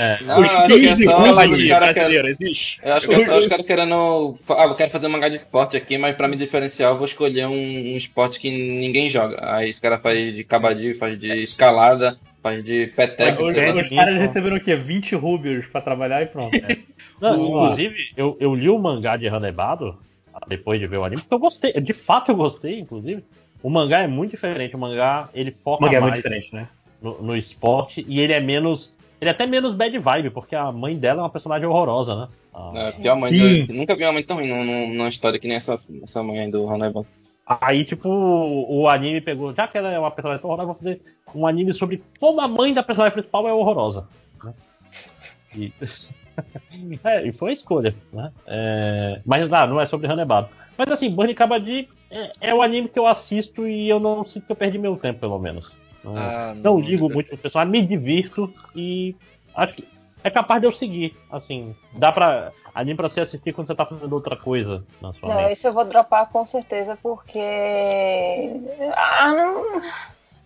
É. 0.00 0.22
Não, 0.22 0.42
acho 0.42 0.66
que 0.78 0.88
é 0.88 0.96
só 0.96 1.22
Kabaddi 1.24 1.54
os 1.64 1.68
cara 1.68 1.92
brasileiro, 1.92 2.24
querem- 2.24 2.30
existe? 2.30 2.80
Eu 2.82 2.92
acho 2.94 3.06
que 3.08 3.14
é 3.14 3.20
só 3.20 3.38
os 3.38 3.46
caras 3.46 3.66
querendo. 3.66 4.34
Ah, 4.48 4.64
eu 4.64 4.74
quero 4.74 4.90
fazer 4.90 5.06
um 5.06 5.10
mangá 5.10 5.28
de 5.28 5.36
esporte 5.36 5.76
aqui, 5.76 5.98
mas 5.98 6.16
pra 6.16 6.26
me 6.28 6.36
diferenciar 6.36 6.90
eu 6.92 6.96
vou 6.96 7.06
escolher 7.06 7.46
um, 7.46 7.52
um 7.52 7.96
esporte 7.96 8.40
que 8.40 8.50
ninguém 8.50 9.10
joga. 9.10 9.38
Aí 9.54 9.70
os 9.70 9.78
caras 9.78 10.00
fazem 10.02 10.32
de 10.34 10.44
kabaddi, 10.44 10.94
faz 10.94 11.18
de 11.18 11.28
escalada, 11.42 12.18
faz 12.42 12.64
de 12.64 12.86
peteca. 12.96 13.42
Os, 13.42 13.48
os 13.50 13.54
caras 13.90 14.16
receberam 14.18 14.56
o 14.56 14.60
quê? 14.60 14.74
20 14.74 15.14
rúbios 15.16 15.66
pra 15.66 15.80
trabalhar 15.80 16.22
e 16.22 16.26
pronto. 16.26 16.56
Não, 17.20 17.38
O- 17.38 17.64
inclusive, 17.64 18.12
eu, 18.16 18.36
eu 18.40 18.54
li 18.54 18.70
o 18.70 18.78
mangá 18.78 19.16
de 19.18 19.28
Hanebado 19.28 19.98
depois 20.46 20.78
de 20.80 20.86
ver 20.86 20.98
o 20.98 21.04
anime, 21.04 21.22
porque 21.22 21.34
eu 21.34 21.38
gostei. 21.38 21.72
De 21.72 21.92
fato, 21.92 22.30
eu 22.30 22.36
gostei, 22.36 22.80
inclusive. 22.80 23.24
O 23.62 23.68
mangá 23.70 23.98
é 24.00 24.06
muito 24.06 24.30
diferente. 24.30 24.74
O 24.74 24.78
mangá, 24.78 25.28
ele 25.34 25.52
foca 25.52 25.82
O 25.82 25.86
mangá 25.86 25.98
é 25.98 26.00
muito 26.00 26.10
mais 26.12 26.22
diferente, 26.22 26.54
né? 26.54 26.68
no, 27.00 27.22
no 27.22 27.36
esporte 27.36 28.04
e 28.08 28.20
ele 28.20 28.32
é 28.32 28.40
menos. 28.40 28.92
Ele 29.20 29.28
é 29.28 29.32
até 29.32 29.46
menos 29.46 29.74
bad 29.74 29.96
vibe, 29.98 30.30
porque 30.30 30.54
a 30.56 30.72
mãe 30.72 30.96
dela 30.96 31.20
é 31.20 31.22
uma 31.24 31.30
personagem 31.30 31.66
horrorosa, 31.66 32.14
né? 32.16 32.28
A- 32.54 32.72
É, 32.74 32.92
pior 32.92 33.16
mãe. 33.16 33.30
Sim. 33.32 33.66
Eu 33.68 33.74
nunca 33.74 33.94
vi 33.94 34.04
uma 34.04 34.12
mãe 34.12 34.22
tão 34.22 34.36
ruim 34.38 34.48
num- 34.48 34.64
num- 34.64 34.94
numa 34.94 35.08
história 35.08 35.38
que 35.38 35.46
nem 35.46 35.56
essa, 35.58 35.78
essa 36.02 36.22
mãe 36.22 36.40
aí 36.40 36.50
do 36.50 36.66
Hannibal. 36.68 37.04
Aí, 37.46 37.84
tipo, 37.84 38.08
o 38.08 38.88
anime 38.88 39.20
pegou. 39.20 39.52
Já 39.54 39.66
que 39.68 39.76
ela 39.76 39.90
é 39.90 39.98
uma 39.98 40.10
personagem 40.10 40.40
tão 40.40 40.50
horrorosa, 40.50 40.70
eu 40.70 40.74
vou 40.74 40.82
fazer 40.82 41.02
um 41.34 41.46
anime 41.46 41.74
sobre 41.74 42.02
como 42.18 42.40
a 42.40 42.48
mãe 42.48 42.72
da 42.72 42.82
personagem 42.82 43.12
principal 43.12 43.46
é 43.48 43.52
horrorosa. 43.52 44.06
né? 44.42 44.54
E, 45.54 45.72
é, 47.04 47.26
e 47.26 47.32
foi 47.32 47.50
a 47.50 47.54
escolha, 47.54 47.94
né? 48.12 48.32
É, 48.46 49.20
mas 49.24 49.52
ah, 49.52 49.66
não 49.66 49.80
é 49.80 49.86
sobre 49.86 50.06
Hanebado. 50.10 50.48
Mas 50.76 50.90
assim, 50.92 51.10
Burning 51.10 51.34
Kabaddi 51.34 51.88
é, 52.10 52.32
é 52.40 52.54
o 52.54 52.62
anime 52.62 52.88
que 52.88 52.98
eu 52.98 53.06
assisto 53.06 53.66
e 53.68 53.88
eu 53.88 54.00
não 54.00 54.24
sinto 54.24 54.46
que 54.46 54.52
eu 54.52 54.56
perdi 54.56 54.78
meu 54.78 54.96
tempo, 54.96 55.20
pelo 55.20 55.38
menos. 55.38 55.70
Não, 56.02 56.16
Ah, 56.16 56.54
não 56.56 56.74
não, 56.74 56.80
ligo 56.80 57.10
muito 57.10 57.28
pro 57.28 57.36
pessoal, 57.38 57.66
me 57.66 57.82
divirto 57.82 58.52
e 58.74 59.14
acho 59.54 59.74
que 59.74 59.84
é 60.24 60.30
capaz 60.30 60.60
de 60.60 60.66
eu 60.66 60.72
seguir. 60.72 61.14
Assim, 61.30 61.74
dá 61.92 62.10
pra. 62.12 62.52
Anime 62.72 62.96
pra 62.96 63.08
você 63.08 63.20
assistir 63.20 63.52
quando 63.52 63.66
você 63.66 63.74
tá 63.74 63.84
fazendo 63.84 64.12
outra 64.12 64.36
coisa 64.36 64.84
na 65.02 65.12
sua 65.12 65.28
Não, 65.28 65.36
mente. 65.38 65.52
esse 65.52 65.66
eu 65.66 65.72
vou 65.72 65.84
dropar 65.84 66.28
com 66.28 66.44
certeza, 66.46 66.96
porque. 67.02 67.40
Ah, 68.94 69.28
não. 69.28 69.82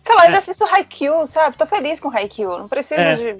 Sei 0.01 0.15
lá, 0.15 0.25
eu 0.27 0.31
já 0.31 0.37
assisto 0.39 0.65
Haikyuu, 0.65 1.25
sabe? 1.27 1.55
Tô 1.57 1.65
feliz 1.65 1.99
com 1.99 2.09
Haikyuu, 2.09 2.57
não 2.57 2.67
preciso 2.67 2.99
É. 2.99 3.15
de. 3.15 3.35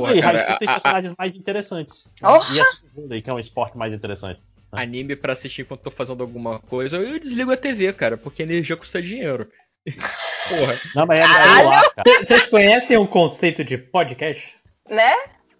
Porra, 0.00 0.14
e 0.16 0.20
cara, 0.20 0.38
Haikyuu 0.40 0.58
tem 0.58 0.68
a- 0.68 0.70
a- 0.70 0.74
personagens 0.80 1.14
mais 1.18 1.36
interessantes. 1.36 2.08
Porra! 2.20 2.54
E 2.54 2.60
a 2.60 2.64
segunda, 2.64 3.20
que 3.20 3.30
é 3.30 3.32
um 3.32 3.38
esporte 3.38 3.76
mais 3.78 3.92
interessante. 3.92 4.40
Anime 4.70 5.16
pra 5.16 5.32
assistir 5.32 5.62
enquanto 5.62 5.80
tô 5.82 5.90
fazendo 5.90 6.22
alguma 6.22 6.58
coisa, 6.60 6.98
eu 6.98 7.18
desligo 7.18 7.50
a 7.50 7.56
TV, 7.56 7.92
cara, 7.92 8.16
porque 8.18 8.42
energia 8.42 8.76
custa 8.76 9.00
dinheiro. 9.00 9.48
Porra. 10.48 10.78
Não, 10.94 11.06
mas 11.06 11.20
é, 11.20 11.22
é 11.22 11.62
no 11.62 11.70
ar, 11.70 11.90
cara. 11.94 12.24
Vocês 12.24 12.46
conhecem 12.46 12.96
o 12.96 13.06
conceito 13.06 13.64
de 13.64 13.78
podcast? 13.78 14.54
Né? 14.88 15.12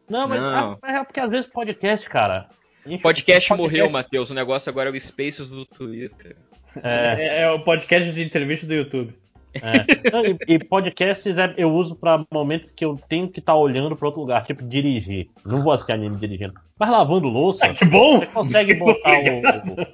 Não, 0.08 0.26
mas, 0.28 0.40
Não. 0.40 0.78
é 0.82 1.04
porque 1.04 1.20
às 1.20 1.30
vezes 1.30 1.46
podcast, 1.46 2.08
cara. 2.08 2.48
Enfim, 2.86 2.98
Podcast, 3.02 3.48
podcast- 3.48 3.52
morreu, 3.78 3.90
Matheus. 3.90 4.30
O 4.30 4.34
negócio 4.34 4.70
agora 4.70 4.88
é 4.88 4.92
o 4.92 4.98
Spaces 5.00 5.48
do 5.50 5.66
Twitter. 5.66 6.36
É, 6.82 7.42
é 7.42 7.50
o 7.50 7.60
podcast 7.60 8.12
de 8.12 8.22
entrevista 8.22 8.66
do 8.66 8.72
YouTube. 8.74 9.14
É. 9.54 10.10
Não, 10.12 10.24
e, 10.24 10.36
e 10.46 10.58
podcasts 10.58 11.38
é- 11.38 11.54
eu 11.56 11.72
uso 11.72 11.94
pra 11.96 12.24
momentos 12.32 12.70
que 12.70 12.84
eu 12.84 12.98
tenho 13.08 13.28
que 13.28 13.40
estar 13.40 13.54
olhando 13.56 13.96
pra 13.96 14.06
outro 14.08 14.20
lugar, 14.20 14.44
tipo 14.44 14.62
dirigir. 14.64 15.28
Não 15.44 15.62
vou 15.62 15.72
assistir 15.72 15.92
anime 15.92 16.16
dirigindo. 16.16 16.54
Mas 16.78 16.90
lavando 16.90 17.28
louça, 17.28 17.68
que 17.72 17.84
bom! 17.86 18.20
você 18.20 18.26
consegue 18.26 18.74
botar 18.74 19.10
o. 19.18 19.82
o- 19.82 19.86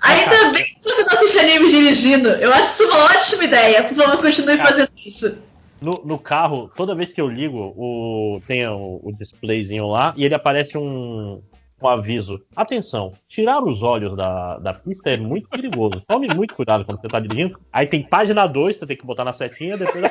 Ainda 0.00 0.52
bem 0.52 0.64
que 0.64 0.78
você 0.84 1.02
não 1.02 1.12
assiste 1.12 1.38
anime 1.40 1.70
dirigindo. 1.70 2.28
Eu 2.28 2.52
acho 2.54 2.72
isso 2.72 2.84
uma 2.84 3.04
ótima 3.06 3.44
ideia. 3.44 3.82
Por 3.82 3.96
favor, 3.96 4.16
continue 4.18 4.56
fazendo 4.56 4.90
isso. 5.04 5.38
No, 5.82 5.92
no 6.04 6.18
carro, 6.18 6.70
toda 6.76 6.94
vez 6.94 7.12
que 7.12 7.20
eu 7.20 7.28
ligo, 7.28 7.74
o, 7.76 8.40
tem 8.46 8.66
o, 8.68 9.00
o 9.02 9.12
displayzinho 9.12 9.86
lá 9.88 10.12
e 10.16 10.24
ele 10.24 10.34
aparece 10.34 10.76
um, 10.78 11.40
um 11.80 11.88
aviso. 11.88 12.40
Atenção, 12.56 13.12
tirar 13.28 13.62
os 13.62 13.82
olhos 13.82 14.16
da, 14.16 14.58
da 14.58 14.74
pista 14.74 15.10
é 15.10 15.16
muito 15.16 15.48
perigoso. 15.48 16.02
Tome 16.06 16.28
muito 16.28 16.54
cuidado 16.54 16.84
quando 16.84 17.00
você 17.00 17.08
tá 17.08 17.20
dirigindo. 17.20 17.58
Aí 17.72 17.86
tem 17.86 18.02
página 18.02 18.46
2, 18.46 18.76
você 18.76 18.86
tem 18.86 18.96
que 18.96 19.06
botar 19.06 19.24
na 19.24 19.32
setinha, 19.32 19.76
depois 19.76 20.04
é, 20.04 20.10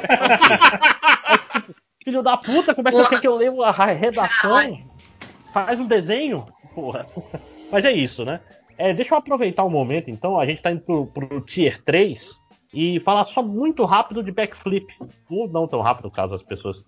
tipo, 1.51 1.75
Filho 2.07 2.23
da 2.23 2.37
puta, 2.37 2.73
como 2.73 2.87
é 2.87 2.91
que 2.91 3.09
quer 3.09 3.19
que 3.19 3.27
eu 3.27 3.35
leio 3.35 3.61
a 3.61 3.71
redação? 3.71 4.79
Faz 5.51 5.77
um 5.77 5.85
desenho? 5.85 6.45
Porra. 6.73 7.05
Mas 7.69 7.83
é 7.83 7.91
isso, 7.91 8.23
né? 8.23 8.39
É, 8.77 8.93
deixa 8.93 9.13
eu 9.13 9.17
aproveitar 9.17 9.63
o 9.63 9.67
um 9.67 9.71
momento, 9.71 10.09
então. 10.09 10.39
A 10.39 10.45
gente 10.45 10.61
tá 10.61 10.71
indo 10.71 10.81
pro, 10.81 11.07
pro 11.07 11.41
Tier 11.41 11.83
3 11.83 12.39
e 12.73 12.99
falar 13.01 13.25
só 13.25 13.43
muito 13.43 13.83
rápido 13.83 14.23
de 14.23 14.31
backflip. 14.31 14.87
Ou 15.29 15.49
não 15.49 15.67
tão 15.67 15.81
rápido, 15.81 16.09
caso 16.09 16.33
as 16.33 16.43
pessoas. 16.43 16.81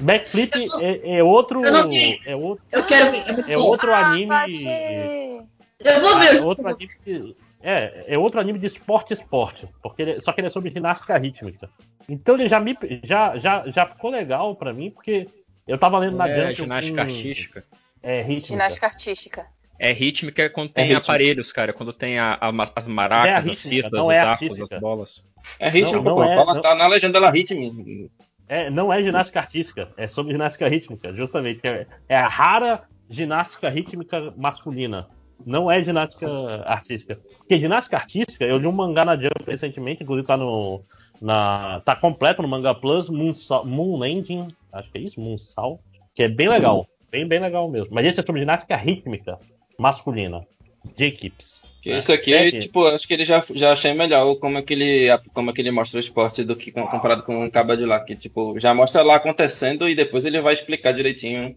Backflip 0.00 0.52
é, 0.80 1.18
é, 1.18 1.22
outro. 1.22 1.62
É 1.64 2.36
outro. 2.36 2.64
Eu 2.70 2.84
quero 2.84 3.10
ver. 3.10 3.48
É, 3.48 3.52
é 3.52 3.58
outro 3.58 3.94
anime. 3.94 5.48
Eu 5.80 6.00
vou 6.00 6.18
ver. 6.18 6.36
É 6.36 6.42
outro 6.42 6.68
anime. 6.68 6.90
De, 7.04 7.36
é, 7.62 8.04
é 8.14 8.18
outro 8.18 8.40
anime 8.40 8.58
de 8.58 8.66
esporte 8.66 9.12
esporte. 9.12 9.68
Porque 9.82 10.02
ele, 10.02 10.20
só 10.20 10.32
que 10.32 10.40
ele 10.40 10.48
é 10.48 10.50
sobre 10.50 10.70
ginástica 10.70 11.16
rítmica. 11.16 11.68
Então 12.08 12.34
ele 12.34 12.48
já 12.48 12.60
me. 12.60 12.76
Já, 13.02 13.38
já, 13.38 13.64
já 13.68 13.86
ficou 13.86 14.10
legal 14.10 14.54
pra 14.54 14.72
mim, 14.72 14.90
porque 14.90 15.28
eu 15.66 15.78
tava 15.78 15.98
lendo 15.98 16.16
na 16.16 16.28
É 16.28 16.54
ginástica 16.54 17.00
um, 17.00 17.04
artística. 17.04 17.64
É 18.02 18.20
rítmica. 18.20 18.46
Ginástica 18.48 18.86
artística. 18.86 19.46
É 19.78 19.92
rítmica 19.92 20.48
quando 20.48 20.70
tem 20.70 20.92
é 20.92 20.94
aparelhos, 20.94 21.52
cara. 21.52 21.72
Quando 21.72 21.92
tem 21.92 22.18
a, 22.18 22.38
a, 22.40 22.50
as 22.74 22.86
maracas, 22.86 23.46
é 23.46 23.50
as 23.50 23.62
fitas, 23.62 23.92
os 23.92 24.10
é 24.10 24.18
arcos, 24.18 24.60
as 24.60 24.80
bolas. 24.80 25.24
É 25.58 25.68
rítmica, 25.68 25.96
não, 25.96 26.04
não 26.04 26.14
pô. 26.14 26.24
É, 26.24 26.36
Fala, 26.36 26.54
não... 26.54 26.62
Tá 26.62 26.74
na 26.74 26.86
legenda 26.86 27.18
lá, 27.18 27.30
rítmica. 27.30 28.10
É, 28.48 28.70
não 28.70 28.92
é 28.92 29.02
ginástica 29.02 29.40
artística, 29.40 29.88
é 29.96 30.06
sobre 30.06 30.32
ginástica 30.32 30.68
rítmica, 30.68 31.12
justamente. 31.12 31.60
É, 31.64 31.86
é 32.08 32.16
a 32.16 32.28
rara 32.28 32.84
ginástica 33.08 33.68
rítmica 33.68 34.32
masculina. 34.36 35.08
Não 35.44 35.70
é 35.70 35.82
ginástica 35.82 36.28
artística. 36.64 37.20
Porque 37.38 37.58
ginástica 37.58 37.96
artística, 37.96 38.44
eu 38.44 38.58
li 38.58 38.66
um 38.66 38.72
mangá 38.72 39.04
na 39.04 39.16
Jump 39.16 39.44
recentemente, 39.46 40.02
inclusive 40.02 40.26
tá 40.26 40.36
no. 40.36 40.82
Na, 41.20 41.80
tá 41.80 41.96
completo 41.96 42.42
no 42.42 42.48
Manga 42.48 42.74
Plus, 42.74 43.08
Moon, 43.08 43.34
Moon 43.64 43.96
Landing, 43.96 44.48
acho 44.70 44.90
que 44.92 44.98
é 44.98 45.00
isso, 45.00 45.18
Moon 45.18 45.38
Sal, 45.38 45.80
que 46.14 46.22
é 46.22 46.28
bem 46.28 46.46
legal. 46.46 46.86
Bem, 47.10 47.26
bem 47.26 47.40
legal 47.40 47.70
mesmo. 47.70 47.88
Mas 47.90 48.06
esse 48.06 48.20
é 48.20 48.22
sobre 48.22 48.42
ginástica 48.42 48.76
rítmica 48.76 49.38
masculina, 49.78 50.46
de 50.94 51.06
equipes. 51.06 51.55
Esse 51.90 52.12
aqui, 52.12 52.34
é 52.34 52.50
tipo, 52.50 52.86
acho 52.86 53.06
que 53.06 53.14
ele 53.14 53.24
já, 53.24 53.44
já 53.54 53.72
achei 53.72 53.94
melhor 53.94 54.34
como 54.36 54.58
é, 54.58 54.62
que 54.62 54.74
ele, 54.74 55.08
como 55.32 55.50
é 55.50 55.52
que 55.52 55.60
ele 55.60 55.70
mostra 55.70 55.98
o 55.98 56.00
esporte 56.00 56.44
do 56.44 56.56
que 56.56 56.70
comparado 56.72 57.22
com 57.22 57.44
o 57.44 57.50
Caba 57.50 57.76
de 57.76 57.84
lá, 57.84 58.00
que 58.00 58.16
tipo, 58.16 58.58
já 58.58 58.74
mostra 58.74 59.02
lá 59.02 59.16
acontecendo 59.16 59.88
e 59.88 59.94
depois 59.94 60.24
ele 60.24 60.40
vai 60.40 60.52
explicar 60.52 60.92
direitinho 60.92 61.54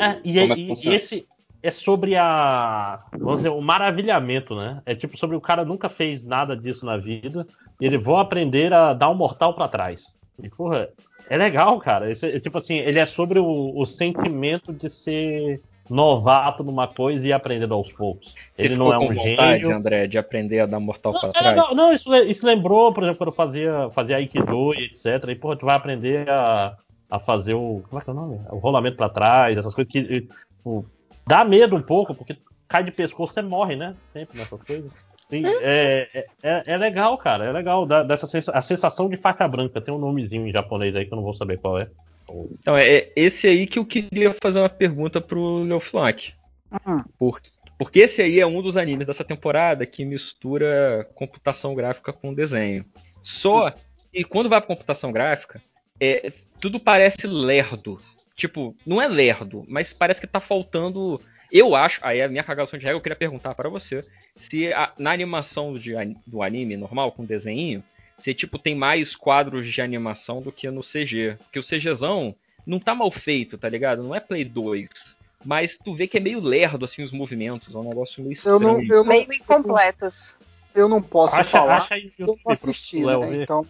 é, 0.00 0.18
e, 0.24 0.38
como 0.38 0.52
é 0.52 0.66
funciona. 0.68 0.94
E 0.94 0.96
esse 0.96 1.26
é 1.62 1.70
sobre 1.70 2.16
a, 2.16 3.02
vamos 3.12 3.36
dizer, 3.36 3.50
o 3.50 3.60
maravilhamento, 3.60 4.54
né? 4.54 4.82
É 4.84 4.94
tipo 4.94 5.16
sobre 5.16 5.36
o 5.36 5.40
cara 5.40 5.64
nunca 5.64 5.88
fez 5.88 6.22
nada 6.22 6.56
disso 6.56 6.84
na 6.84 6.96
vida 6.96 7.46
e 7.80 7.86
ele 7.86 7.98
vai 7.98 8.20
aprender 8.20 8.72
a 8.72 8.92
dar 8.92 9.10
um 9.10 9.14
mortal 9.14 9.54
para 9.54 9.68
trás. 9.68 10.12
E, 10.42 10.48
porra, 10.48 10.88
é 11.28 11.36
legal, 11.36 11.78
cara. 11.78 12.10
Esse, 12.10 12.26
é, 12.26 12.40
tipo 12.40 12.58
assim, 12.58 12.78
ele 12.78 12.98
é 12.98 13.06
sobre 13.06 13.38
o, 13.38 13.72
o 13.74 13.86
sentimento 13.86 14.72
de 14.72 14.90
ser 14.90 15.60
novato 15.88 16.62
numa 16.62 16.86
coisa 16.86 17.26
e 17.26 17.32
aprendendo 17.32 17.74
aos 17.74 17.90
poucos. 17.92 18.34
Você 18.54 18.66
ele 18.66 18.76
não 18.76 18.92
é 18.92 18.98
um 18.98 19.08
vontade, 19.08 19.62
gênio. 19.62 19.76
André, 19.76 20.06
de 20.06 20.18
aprender 20.18 20.60
a 20.60 20.66
dar 20.66 20.80
mortal 20.80 21.12
para 21.12 21.30
trás? 21.30 21.56
Não, 21.56 21.74
não 21.74 21.92
isso, 21.92 22.14
isso, 22.14 22.46
lembrou, 22.46 22.92
por 22.92 23.02
exemplo, 23.02 23.18
quando 23.18 23.28
eu 23.28 23.34
fazia, 23.34 23.90
fazia 23.90 24.16
Aikido 24.16 24.74
e 24.74 24.84
etc. 24.84 25.28
E, 25.28 25.34
porra, 25.34 25.56
tu 25.56 25.66
vai 25.66 25.76
aprender 25.76 26.28
a, 26.28 26.76
a 27.10 27.18
fazer 27.18 27.54
o. 27.54 27.82
Como 27.88 28.00
é 28.00 28.04
que 28.04 28.10
é 28.10 28.12
o 28.12 28.16
nome? 28.16 28.40
O 28.50 28.58
rolamento 28.58 28.96
para 28.96 29.08
trás, 29.08 29.58
essas 29.58 29.74
coisas 29.74 29.92
que. 29.92 30.02
Tipo, 30.02 30.86
dá 31.26 31.44
medo 31.44 31.76
um 31.76 31.82
pouco, 31.82 32.14
porque 32.14 32.36
cai 32.68 32.84
de 32.84 32.90
pescoço, 32.90 33.34
você 33.34 33.42
morre, 33.42 33.76
né? 33.76 33.94
Sempre 34.12 34.38
nessas 34.38 34.62
coisas. 34.62 34.92
Sim, 35.28 35.44
é, 35.46 36.26
é, 36.42 36.62
é, 36.66 36.76
legal, 36.76 37.16
cara. 37.16 37.46
É 37.46 37.52
legal. 37.52 37.86
Dá, 37.86 38.02
dessa 38.02 38.26
a 38.52 38.60
sensação 38.60 39.08
de 39.08 39.16
faixa 39.16 39.48
branca. 39.48 39.80
Tem 39.80 39.92
um 39.92 39.98
nomezinho 39.98 40.46
em 40.46 40.52
japonês 40.52 40.94
aí 40.94 41.06
que 41.06 41.12
eu 41.12 41.16
não 41.16 41.22
vou 41.22 41.32
saber 41.32 41.58
qual 41.58 41.78
é. 41.78 41.88
Então, 42.28 42.76
é 42.76 43.10
esse 43.16 43.46
aí 43.46 43.66
que 43.66 43.78
eu 43.78 43.84
queria 43.84 44.34
fazer 44.40 44.60
uma 44.60 44.68
pergunta 44.68 45.20
pro 45.20 45.62
Leo. 45.62 45.80
Uhum. 46.70 47.04
Porque, 47.18 47.50
porque 47.78 48.00
esse 48.00 48.22
aí 48.22 48.40
é 48.40 48.46
um 48.46 48.62
dos 48.62 48.76
animes 48.76 49.06
dessa 49.06 49.24
temporada 49.24 49.84
que 49.84 50.04
mistura 50.04 51.08
computação 51.14 51.74
gráfica 51.74 52.12
com 52.12 52.32
desenho. 52.32 52.84
Só 53.22 53.74
que 54.12 54.24
quando 54.24 54.48
vai 54.48 54.60
pra 54.60 54.68
computação 54.68 55.12
gráfica, 55.12 55.62
é, 56.00 56.32
tudo 56.60 56.80
parece 56.80 57.26
lerdo. 57.26 58.00
Tipo, 58.34 58.74
não 58.86 59.00
é 59.00 59.08
lerdo, 59.08 59.64
mas 59.68 59.92
parece 59.92 60.20
que 60.20 60.26
tá 60.26 60.40
faltando. 60.40 61.20
Eu 61.50 61.74
acho, 61.74 62.00
aí 62.02 62.22
a 62.22 62.28
minha 62.28 62.42
cagação 62.42 62.78
de 62.78 62.84
regra, 62.84 62.96
eu 62.96 63.02
queria 63.02 63.16
perguntar 63.16 63.54
para 63.54 63.68
você 63.68 64.04
se 64.34 64.72
a, 64.72 64.92
na 64.98 65.12
animação 65.12 65.76
de, 65.76 65.92
do 66.26 66.42
anime 66.42 66.76
normal, 66.76 67.12
com 67.12 67.24
desenho, 67.24 67.84
você 68.22 68.32
tipo 68.32 68.58
tem 68.58 68.74
mais 68.74 69.16
quadros 69.16 69.66
de 69.66 69.82
animação 69.82 70.40
do 70.40 70.52
que 70.52 70.70
no 70.70 70.80
CG. 70.80 71.36
Porque 71.38 71.58
o 71.58 71.62
CGzão 71.62 72.34
não 72.64 72.78
tá 72.78 72.94
mal 72.94 73.10
feito, 73.10 73.58
tá 73.58 73.68
ligado? 73.68 74.02
Não 74.02 74.14
é 74.14 74.20
Play 74.20 74.44
2. 74.44 74.88
Mas 75.44 75.76
tu 75.76 75.92
vê 75.94 76.06
que 76.06 76.18
é 76.18 76.20
meio 76.20 76.40
lerdo 76.40 76.84
assim 76.84 77.02
os 77.02 77.10
movimentos, 77.10 77.74
é 77.74 77.78
um 77.78 77.88
negócio 77.88 78.22
meio 78.22 78.32
estranho. 78.32 78.56
Eu 78.56 78.60
não, 78.60 78.82
eu 78.82 79.04
meio 79.04 79.32
incompletos. 79.34 80.38
Eu 80.72 80.88
não 80.88 81.02
posso 81.02 81.34
acha, 81.34 81.50
falar. 81.50 81.76
Acha 81.78 81.98
eu 81.98 82.26
não 82.26 82.52
assisti, 82.52 83.00
né? 83.04 83.42
Então, 83.42 83.66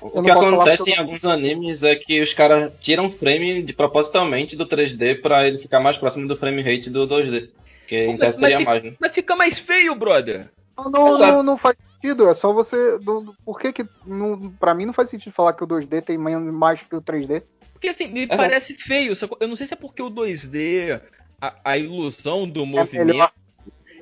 o 0.00 0.22
que 0.22 0.30
acontece 0.30 0.90
em 0.90 0.96
alguns 0.96 1.24
animes 1.24 1.82
é 1.82 1.96
que 1.96 2.20
os 2.20 2.32
caras 2.32 2.72
tiram 2.80 3.10
frame 3.10 3.62
de, 3.62 3.72
propositalmente 3.72 4.56
do 4.56 4.66
3D 4.66 5.20
para 5.20 5.46
ele 5.46 5.58
ficar 5.58 5.80
mais 5.80 5.98
próximo 5.98 6.28
do 6.28 6.36
frame 6.36 6.62
rate 6.62 6.88
do 6.88 7.06
2D. 7.06 7.50
Que 7.86 8.06
em 8.06 8.64
mais, 8.64 8.82
né? 8.82 8.94
Mas 8.98 9.12
fica 9.12 9.36
mais 9.36 9.58
feio, 9.58 9.94
brother. 9.94 10.48
Não, 10.76 11.18
não, 11.18 11.42
não, 11.42 11.58
faz 11.58 11.78
sentido. 11.78 12.28
É 12.28 12.34
só 12.34 12.52
você. 12.52 12.98
por 13.44 13.58
que 13.58 13.72
que. 13.72 13.88
Não, 14.04 14.50
pra 14.52 14.74
mim 14.74 14.84
não 14.84 14.92
faz 14.92 15.10
sentido 15.10 15.32
falar 15.32 15.54
que 15.54 15.64
o 15.64 15.66
2D 15.66 16.02
tem 16.02 16.18
mais 16.18 16.82
que 16.82 16.94
o 16.94 17.02
3D. 17.02 17.42
Porque 17.72 17.88
assim, 17.88 18.08
me 18.08 18.26
parece 18.26 18.74
feio. 18.74 19.14
Eu 19.40 19.48
não 19.48 19.56
sei 19.56 19.66
se 19.66 19.74
é 19.74 19.76
porque 19.76 20.02
o 20.02 20.10
2D, 20.10 21.00
a, 21.40 21.54
a 21.64 21.78
ilusão 21.78 22.48
do 22.48 22.62
é 22.62 22.66
movimento. 22.66 23.32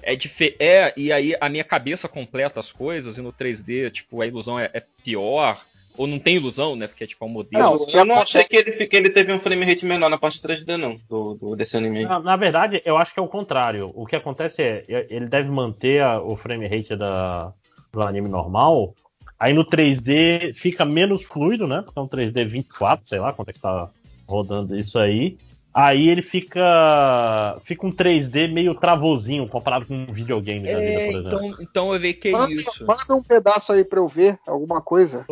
É, 0.03 0.15
é, 0.15 0.57
é, 0.59 0.94
e 0.97 1.12
aí 1.12 1.35
a 1.41 1.49
minha 1.49 1.65
cabeça 1.65 2.07
completa 2.09 2.61
as 2.61 2.70
coisas, 2.70 3.17
e 3.17 3.23
no 3.23 3.33
3D, 3.33 3.91
tipo, 3.91 4.20
a 4.20 4.27
ilusão 4.27 4.59
é, 4.59 4.70
é 4.73 4.81
pior. 5.03 5.65
Ou 5.97 6.07
não 6.07 6.19
tem 6.19 6.37
ilusão, 6.37 6.75
né? 6.75 6.89
Porque 6.89 7.05
é 7.05 7.07
tipo 7.07 7.25
um 7.25 7.29
modelo. 7.29 7.63
Não, 7.63 7.89
eu 7.89 8.05
não 8.05 8.17
achei 8.17 8.43
que 8.45 8.57
ele, 8.57 8.73
que 8.73 8.97
ele 8.97 9.11
teve 9.11 9.33
um 9.33 9.39
frame 9.39 9.65
rate 9.65 9.87
menor 9.87 10.09
na 10.09 10.19
parte 10.19 10.41
3D, 10.41 10.77
não, 10.77 10.99
do, 11.09 11.35
do 11.35 11.57
desse 11.57 11.77
anime. 11.77 12.05
Na, 12.05 12.19
na, 12.19 12.37
verdade, 12.37 12.83
eu 12.85 12.97
acho 12.97 13.15
que 13.15 13.21
é 13.21 13.23
o 13.23 13.29
contrário. 13.29 13.93
O 13.95 14.05
que 14.05 14.17
acontece 14.17 14.61
é, 14.61 14.85
ele 15.09 15.27
deve 15.27 15.49
manter 15.51 16.03
a, 16.03 16.21
o 16.21 16.35
frame 16.35 16.67
rate 16.67 16.97
da, 16.97 17.53
do 17.93 18.03
anime 18.03 18.29
normal. 18.29 18.95
Aí 19.39 19.53
no 19.53 19.65
3D 19.65 20.55
fica 20.55 20.85
menos 20.85 21.23
fluido, 21.23 21.67
né? 21.69 21.83
Porque 21.83 21.99
é 21.99 22.03
um 22.03 22.09
3D 22.09 22.45
24, 22.45 23.07
sei 23.07 23.21
lá 23.21 23.33
quanto 23.33 23.51
é 23.51 23.53
que 23.53 23.61
tá 23.61 23.89
rodando 24.27 24.77
isso 24.77 24.99
aí. 24.99 25.37
Aí 25.73 26.09
ele 26.09 26.23
fica. 26.23 27.61
Fica 27.65 27.85
um 27.85 27.93
3D 27.93 28.51
meio 28.53 28.77
travozinho 28.77 29.49
comparado 29.49 29.87
com 29.87 29.95
um 29.95 30.13
videogame 30.13 30.73
da 30.73 30.79
vida, 30.79 31.01
por 31.01 31.21
exemplo. 31.21 31.47
Então, 31.47 31.63
então 31.63 31.95
eu 31.95 32.01
vejo 32.01 32.21
que 32.21 32.29
é 32.29 32.33
manda, 32.33 32.53
isso. 32.53 32.87
Manda 32.87 33.15
um 33.17 33.23
pedaço 33.23 33.73
aí 33.73 33.85
pra 33.85 33.99
eu 33.99 34.07
ver, 34.07 34.39
alguma 34.47 34.81
coisa. 34.81 35.27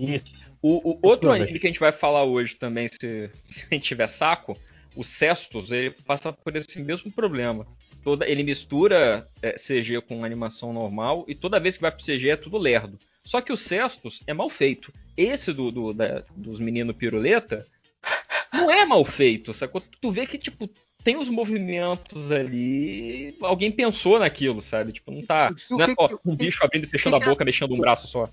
Isso. 0.00 0.24
O, 0.62 0.92
o 0.92 0.98
outro 1.02 1.30
anime 1.30 1.58
que 1.58 1.66
a 1.66 1.70
gente 1.70 1.80
vai 1.80 1.92
falar 1.92 2.24
hoje 2.24 2.56
também, 2.56 2.86
se, 2.88 3.30
se 3.44 3.64
a 3.70 3.74
gente 3.74 3.84
tiver 3.84 4.06
saco, 4.06 4.58
o 4.94 5.02
Cestus, 5.02 5.72
ele 5.72 5.90
passa 5.90 6.32
por 6.32 6.54
esse 6.56 6.80
mesmo 6.82 7.10
problema. 7.10 7.66
Toda, 8.02 8.28
ele 8.28 8.42
mistura 8.42 9.26
é, 9.42 9.52
CG 9.52 10.00
com 10.00 10.24
animação 10.24 10.72
normal 10.72 11.24
e 11.28 11.34
toda 11.34 11.60
vez 11.60 11.76
que 11.76 11.82
vai 11.82 11.90
pro 11.90 12.04
CG 12.04 12.30
é 12.30 12.36
tudo 12.36 12.58
lerdo. 12.58 12.98
Só 13.24 13.40
que 13.40 13.52
o 13.52 13.56
Cestus 13.56 14.20
é 14.26 14.34
mal 14.34 14.50
feito. 14.50 14.92
Esse 15.16 15.52
do, 15.52 15.70
do 15.70 15.92
da, 15.92 16.24
dos 16.34 16.58
meninos 16.60 16.96
piruleta 16.96 17.66
não 18.52 18.70
é 18.70 18.84
mal 18.84 19.04
feito, 19.04 19.54
sacou? 19.54 19.82
Tu 20.00 20.10
vê 20.10 20.26
que, 20.26 20.38
tipo, 20.38 20.68
tem 21.04 21.16
os 21.16 21.28
movimentos 21.28 22.32
ali. 22.32 23.34
Alguém 23.40 23.70
pensou 23.70 24.18
naquilo, 24.18 24.60
sabe? 24.60 24.92
Tipo, 24.92 25.10
não 25.10 25.22
tá. 25.22 25.54
Não 25.70 25.82
é 25.82 25.94
ó, 25.96 26.10
um 26.24 26.34
bicho 26.34 26.64
abrindo 26.64 26.84
e 26.84 26.88
fechando 26.88 27.16
a 27.16 27.20
boca, 27.20 27.44
mexendo 27.44 27.74
um 27.74 27.78
braço 27.78 28.06
só. 28.06 28.28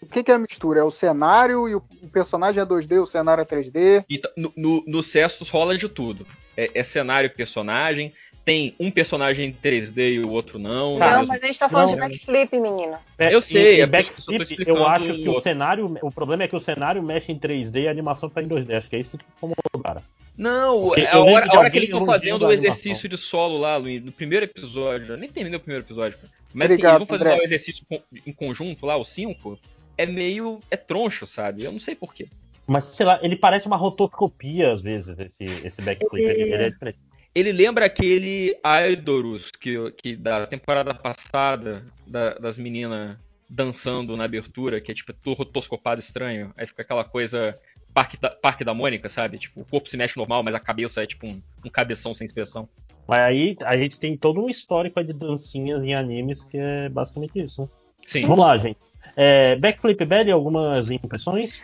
O 0.00 0.06
que, 0.06 0.22
que, 0.22 0.30
é 0.30 0.34
a 0.34 0.38
mistura? 0.38 0.80
É 0.80 0.82
o 0.82 0.90
cenário 0.90 1.68
e 1.68 1.74
o, 1.74 1.82
personagem 2.12 2.62
é 2.62 2.66
2D, 2.66 3.02
o 3.02 3.06
cenário 3.06 3.42
é 3.42 3.44
3D? 3.44 4.04
Então, 4.08 4.30
no, 4.36 4.52
no, 4.56 4.84
no 4.86 5.02
Cestus 5.02 5.50
rola 5.50 5.76
de 5.76 5.88
tudo. 5.88 6.26
É, 6.56 6.70
é 6.74 6.82
cenário 6.82 7.26
e 7.26 7.30
personagem. 7.30 8.12
Tem 8.44 8.74
um 8.80 8.90
personagem 8.90 9.50
em 9.50 9.52
3D 9.52 10.14
e 10.14 10.20
o 10.20 10.30
outro 10.30 10.58
não. 10.58 10.98
Não, 10.98 11.26
mas 11.26 11.42
a 11.42 11.46
gente 11.46 11.58
tá 11.58 11.68
falando 11.68 11.88
não, 11.88 11.94
de 11.94 12.00
backflip, 12.00 12.58
menina. 12.58 13.00
É, 13.18 13.34
eu 13.34 13.42
sei, 13.42 13.80
é 13.80 13.86
backflip. 13.86 14.56
Eu 14.66 14.86
acho 14.86 15.04
que 15.04 15.28
o 15.28 15.40
cenário. 15.42 15.98
O 16.00 16.10
problema 16.10 16.44
é 16.44 16.48
que 16.48 16.56
o 16.56 16.60
cenário 16.60 17.02
mexe 17.02 17.30
em 17.30 17.38
3D 17.38 17.82
e 17.82 17.88
a 17.88 17.90
animação 17.90 18.30
tá 18.30 18.40
em 18.40 18.48
2D. 18.48 18.78
Acho 18.78 18.88
que 18.88 18.96
é 18.96 19.00
isso 19.00 19.18
que 19.18 19.24
incomodou, 19.36 19.82
cara. 19.82 20.02
Não, 20.38 20.94
é 20.94 21.10
a 21.10 21.18
hora, 21.18 21.46
a 21.50 21.58
hora 21.58 21.68
que 21.68 21.78
eles 21.78 21.90
estão 21.90 22.06
fazendo 22.06 22.46
o 22.46 22.52
exercício 22.52 23.08
de 23.08 23.16
solo 23.16 23.58
lá, 23.58 23.76
no 23.80 24.12
primeiro 24.12 24.44
episódio, 24.46 25.14
eu 25.14 25.18
nem 25.18 25.28
terminei 25.28 25.58
o 25.58 25.60
primeiro 25.60 25.84
episódio, 25.84 26.16
mas 26.54 26.70
Obrigado, 26.70 26.92
assim, 26.92 27.02
eles 27.02 27.08
vão 27.08 27.18
fazer 27.18 27.40
o 27.40 27.42
exercício 27.42 27.86
em 28.24 28.32
conjunto 28.32 28.86
lá, 28.86 28.96
os 28.96 29.08
cinco, 29.08 29.58
é 29.98 30.06
meio. 30.06 30.60
é 30.70 30.76
troncho, 30.76 31.26
sabe? 31.26 31.64
Eu 31.64 31.72
não 31.72 31.78
sei 31.78 31.94
porquê. 31.94 32.26
Mas, 32.66 32.84
sei 32.84 33.04
lá, 33.06 33.18
ele 33.22 33.34
parece 33.36 33.66
uma 33.66 33.76
rotoscopia 33.76 34.72
às 34.72 34.80
vezes, 34.82 35.18
esse, 35.18 35.44
esse 35.66 35.82
backflip. 35.82 36.22
Ele, 36.24 36.42
ele 36.42 36.54
é 36.64 36.70
diferente. 36.70 36.98
ele 37.34 37.52
lembra 37.52 37.86
aquele 37.86 38.58
Aidorus 38.62 39.50
que, 39.50 39.90
que 39.92 40.14
da 40.16 40.46
temporada 40.46 40.94
passada, 40.94 41.84
da- 42.06 42.34
das 42.34 42.56
meninas 42.58 43.16
dançando 43.50 44.14
na 44.16 44.24
abertura, 44.24 44.80
que 44.80 44.92
é 44.92 44.94
tipo 44.94 45.12
tudo 45.14 45.38
rotoscopado 45.38 45.98
estranho. 46.00 46.52
Aí 46.56 46.66
fica 46.66 46.82
aquela 46.82 47.04
coisa 47.04 47.58
Parque 47.94 48.18
da, 48.20 48.28
Parque 48.30 48.62
da 48.64 48.74
Mônica, 48.74 49.08
sabe? 49.08 49.38
Tipo, 49.38 49.62
o 49.62 49.64
corpo 49.64 49.88
se 49.88 49.96
mexe 49.96 50.18
normal, 50.18 50.42
mas 50.42 50.54
a 50.54 50.60
cabeça 50.60 51.02
é 51.02 51.06
tipo 51.06 51.26
um, 51.26 51.40
um 51.64 51.70
cabeção 51.70 52.12
sem 52.14 52.26
expressão. 52.26 52.68
Mas 53.06 53.20
aí 53.20 53.56
a 53.64 53.74
gente 53.78 53.98
tem 53.98 54.14
todo 54.14 54.44
um 54.44 54.50
histórico 54.50 55.02
de 55.02 55.14
dancinhas 55.14 55.82
em 55.82 55.94
animes 55.94 56.44
que 56.44 56.58
é 56.58 56.90
basicamente 56.90 57.42
isso. 57.42 57.62
né? 57.62 57.68
Sim. 58.08 58.22
Vamos 58.22 58.38
lá, 58.38 58.56
gente. 58.56 58.78
É, 59.14 59.56
Backflip 59.56 60.04
Belly, 60.04 60.30
algumas 60.30 60.90
impressões? 60.90 61.62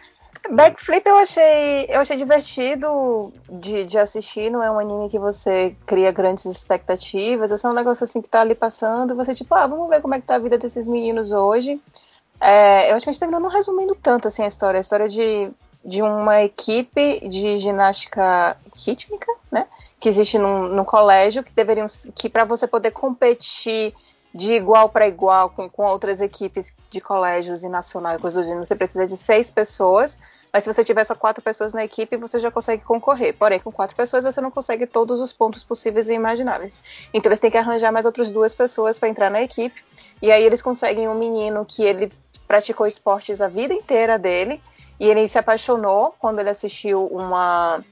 Backflip 0.51 1.07
eu 1.07 1.17
achei, 1.17 1.87
eu 1.89 2.01
achei 2.01 2.17
divertido 2.19 3.33
de, 3.49 3.85
de 3.85 3.99
assistir, 3.99 4.51
não 4.51 4.63
é 4.63 4.71
um 4.71 4.79
anime 4.79 5.09
que 5.09 5.19
você 5.19 5.75
cria 5.87 6.13
grandes 6.13 6.45
expectativas, 6.45 7.51
é 7.51 7.57
só 7.57 7.71
um 7.71 7.75
negócio 7.75 8.05
assim 8.05 8.21
que 8.21 8.29
tá 8.29 8.43
ali 8.43 8.55
passando, 8.55 9.17
você 9.17 9.35
tipo, 9.35 9.55
ah, 9.55 9.67
vamos 9.67 9.89
ver 9.89 10.03
como 10.03 10.15
é 10.15 10.21
que 10.21 10.27
tá 10.27 10.35
a 10.35 10.39
vida 10.39 10.59
desses 10.59 10.87
meninos 10.87 11.33
hoje. 11.33 11.81
É, 12.39 12.91
eu 12.91 12.97
acho 12.97 13.05
que 13.05 13.11
a 13.11 13.13
gente 13.13 13.21
terminou 13.21 13.41
não 13.41 13.49
resumindo 13.49 13.95
tanto 13.95 14.29
assim 14.29 14.43
a 14.43 14.49
história, 14.49 14.77
a 14.77 14.83
história 14.83 15.09
de, 15.09 15.49
de 15.83 16.03
uma 16.03 16.43
equipe 16.43 17.27
de 17.27 17.57
ginástica 17.57 18.55
rítmica, 18.77 19.33
né, 19.51 19.67
que 19.99 20.11
existe 20.11 20.37
num, 20.37 20.69
num 20.69 20.85
colégio, 20.85 21.43
que 21.43 21.53
deveriam, 21.53 21.87
que 22.15 22.29
para 22.29 22.45
você 22.45 22.67
poder 22.67 22.91
competir 22.91 23.95
de 24.35 24.53
igual 24.53 24.89
para 24.89 25.07
igual 25.07 25.49
com, 25.51 25.71
com 25.71 25.85
outras 25.85 26.21
equipes 26.21 26.75
de 26.91 27.01
colégios 27.01 27.63
e 27.63 27.69
nacional 27.69 28.17
e 28.17 28.19
coisas 28.19 28.43
do 28.43 28.47
gênero, 28.47 28.67
você 28.67 28.75
precisa 28.75 29.07
de 29.07 29.17
seis 29.17 29.49
pessoas, 29.49 30.19
mas 30.53 30.65
se 30.65 30.73
você 30.73 30.83
tiver 30.83 31.05
só 31.05 31.15
quatro 31.15 31.41
pessoas 31.41 31.73
na 31.73 31.85
equipe, 31.85 32.17
você 32.17 32.41
já 32.41 32.51
consegue 32.51 32.83
concorrer. 32.83 33.37
Porém, 33.39 33.61
com 33.61 33.71
quatro 33.71 33.95
pessoas 33.95 34.25
você 34.25 34.41
não 34.41 34.51
consegue 34.51 34.87
todos 34.87 35.21
os 35.21 35.33
pontos 35.33 35.63
possíveis 35.63 36.09
e 36.09 36.15
imagináveis. 36.15 36.77
Então 37.13 37.31
eles 37.31 37.39
têm 37.39 37.51
que 37.51 37.57
arranjar 37.57 37.93
mais 37.93 38.05
outras 38.05 38.33
duas 38.33 38.53
pessoas 38.55 38.99
para 38.99 39.09
entrar 39.09 39.31
na 39.31 39.41
equipe. 39.41 39.81
E 40.21 40.33
aí 40.33 40.43
eles 40.43 40.61
conseguem 40.61 41.09
um 41.09 41.15
menino 41.15 41.65
que 41.65 41.85
ele 41.85 42.13
praticou 42.49 42.89
esportes 42.89 43.41
a 43.41 43.47
vida 43.47 43.73
inteira 43.73 44.19
dele 44.19 44.61
e 44.99 45.09
ele 45.09 45.29
se 45.29 45.39
apaixonou 45.39 46.15
quando 46.19 46.41
ele 46.41 46.51
assistiu 46.51 47.07
uma 47.07 47.85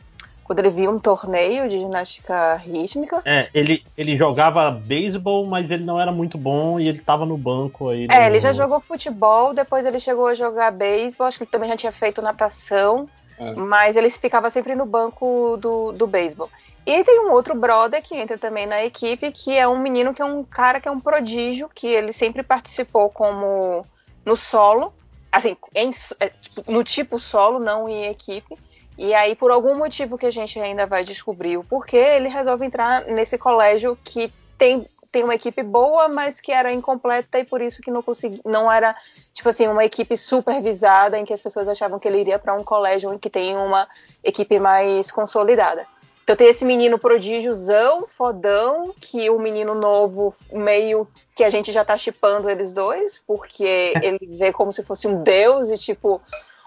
quando 0.44 0.58
ele 0.58 0.70
viu 0.70 0.90
um 0.90 0.98
torneio 0.98 1.68
de 1.68 1.78
ginástica 1.78 2.56
rítmica. 2.56 3.22
É, 3.24 3.48
ele, 3.54 3.84
ele 3.96 4.16
jogava 4.16 4.70
beisebol, 4.70 5.46
mas 5.46 5.70
ele 5.70 5.84
não 5.84 6.00
era 6.00 6.10
muito 6.12 6.36
bom 6.36 6.78
e 6.80 6.88
ele 6.88 6.98
tava 7.00 7.24
no 7.24 7.36
banco 7.36 7.88
aí. 7.88 8.04
É, 8.10 8.20
no- 8.20 8.26
ele 8.26 8.40
já 8.40 8.52
jogou 8.52 8.80
futebol, 8.80 9.54
depois 9.54 9.86
ele 9.86 10.00
chegou 10.00 10.26
a 10.26 10.34
jogar 10.34 10.70
beisebol, 10.72 11.26
acho 11.26 11.38
que 11.38 11.44
ele 11.44 11.50
também 11.50 11.68
já 11.70 11.76
tinha 11.76 11.92
feito 11.92 12.20
natação, 12.22 13.08
É. 13.38 13.52
mas 13.54 13.96
ele 13.96 14.10
ficava 14.10 14.50
sempre 14.50 14.74
no 14.74 14.84
banco 14.84 15.56
do, 15.58 15.92
do 15.92 16.06
beisebol. 16.06 16.50
E 16.84 17.04
tem 17.04 17.20
um 17.20 17.30
outro 17.30 17.54
brother 17.54 18.02
que 18.02 18.16
entra 18.16 18.36
também 18.36 18.66
na 18.66 18.84
equipe, 18.84 19.30
que 19.30 19.56
é 19.56 19.68
um 19.68 19.78
menino 19.78 20.12
que 20.12 20.20
é 20.20 20.24
um 20.24 20.42
cara 20.42 20.80
que 20.80 20.88
é 20.88 20.90
um 20.90 20.98
prodígio, 21.00 21.70
que 21.72 21.86
ele 21.86 22.12
sempre 22.12 22.42
participou 22.42 23.08
como 23.08 23.86
no 24.26 24.36
solo, 24.36 24.92
assim, 25.30 25.56
em- 25.74 25.92
é, 26.18 26.28
tipo, 26.28 26.70
no 26.70 26.82
tipo 26.82 27.20
solo, 27.20 27.60
não 27.60 27.88
em 27.88 28.06
equipe. 28.06 28.56
E 28.96 29.14
aí, 29.14 29.34
por 29.34 29.50
algum 29.50 29.74
motivo 29.74 30.18
que 30.18 30.26
a 30.26 30.30
gente 30.30 30.58
ainda 30.60 30.86
vai 30.86 31.04
descobrir 31.04 31.56
o 31.56 31.64
porquê, 31.64 31.96
ele 31.96 32.28
resolve 32.28 32.66
entrar 32.66 33.06
nesse 33.06 33.38
colégio 33.38 33.98
que 34.04 34.32
tem, 34.58 34.86
tem 35.10 35.24
uma 35.24 35.34
equipe 35.34 35.62
boa, 35.62 36.08
mas 36.08 36.40
que 36.40 36.52
era 36.52 36.72
incompleta 36.72 37.38
e 37.38 37.44
por 37.44 37.60
isso 37.60 37.80
que 37.80 37.90
não 37.90 38.02
consegui, 38.02 38.40
não 38.44 38.70
era, 38.70 38.94
tipo 39.32 39.48
assim, 39.48 39.66
uma 39.66 39.84
equipe 39.84 40.16
supervisada 40.16 41.18
em 41.18 41.24
que 41.24 41.32
as 41.32 41.40
pessoas 41.40 41.68
achavam 41.68 41.98
que 41.98 42.06
ele 42.06 42.20
iria 42.20 42.38
para 42.38 42.54
um 42.54 42.62
colégio 42.62 43.12
em 43.12 43.18
que 43.18 43.30
tem 43.30 43.56
uma 43.56 43.88
equipe 44.22 44.58
mais 44.58 45.10
consolidada. 45.10 45.86
Então 46.22 46.36
tem 46.36 46.48
esse 46.48 46.64
menino 46.64 46.98
prodígiozão, 46.98 48.06
fodão, 48.06 48.94
que 49.00 49.28
o 49.28 49.38
menino 49.38 49.74
novo 49.74 50.32
meio 50.52 51.08
que 51.34 51.42
a 51.42 51.50
gente 51.50 51.72
já 51.72 51.84
tá 51.84 51.96
chipando 51.98 52.48
eles 52.48 52.72
dois, 52.72 53.20
porque 53.26 53.92
ele 54.02 54.36
vê 54.36 54.52
como 54.52 54.72
se 54.72 54.82
fosse 54.82 55.08
um 55.08 55.22
deus 55.22 55.70
e 55.70 55.76
tipo 55.76 56.22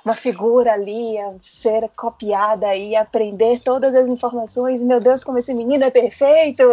uma 0.06 0.16
figura 0.16 0.74
ali 0.74 1.18
a 1.18 1.34
ser 1.42 1.90
copiada 1.96 2.76
e 2.76 2.96
aprender 2.96 3.60
todas 3.60 3.96
as 3.96 4.08
informações. 4.08 4.84
Meu 4.84 5.00
Deus, 5.00 5.24
como 5.24 5.40
esse 5.40 5.54
menino 5.54 5.84
é 5.84 5.90
perfeito! 5.90 6.64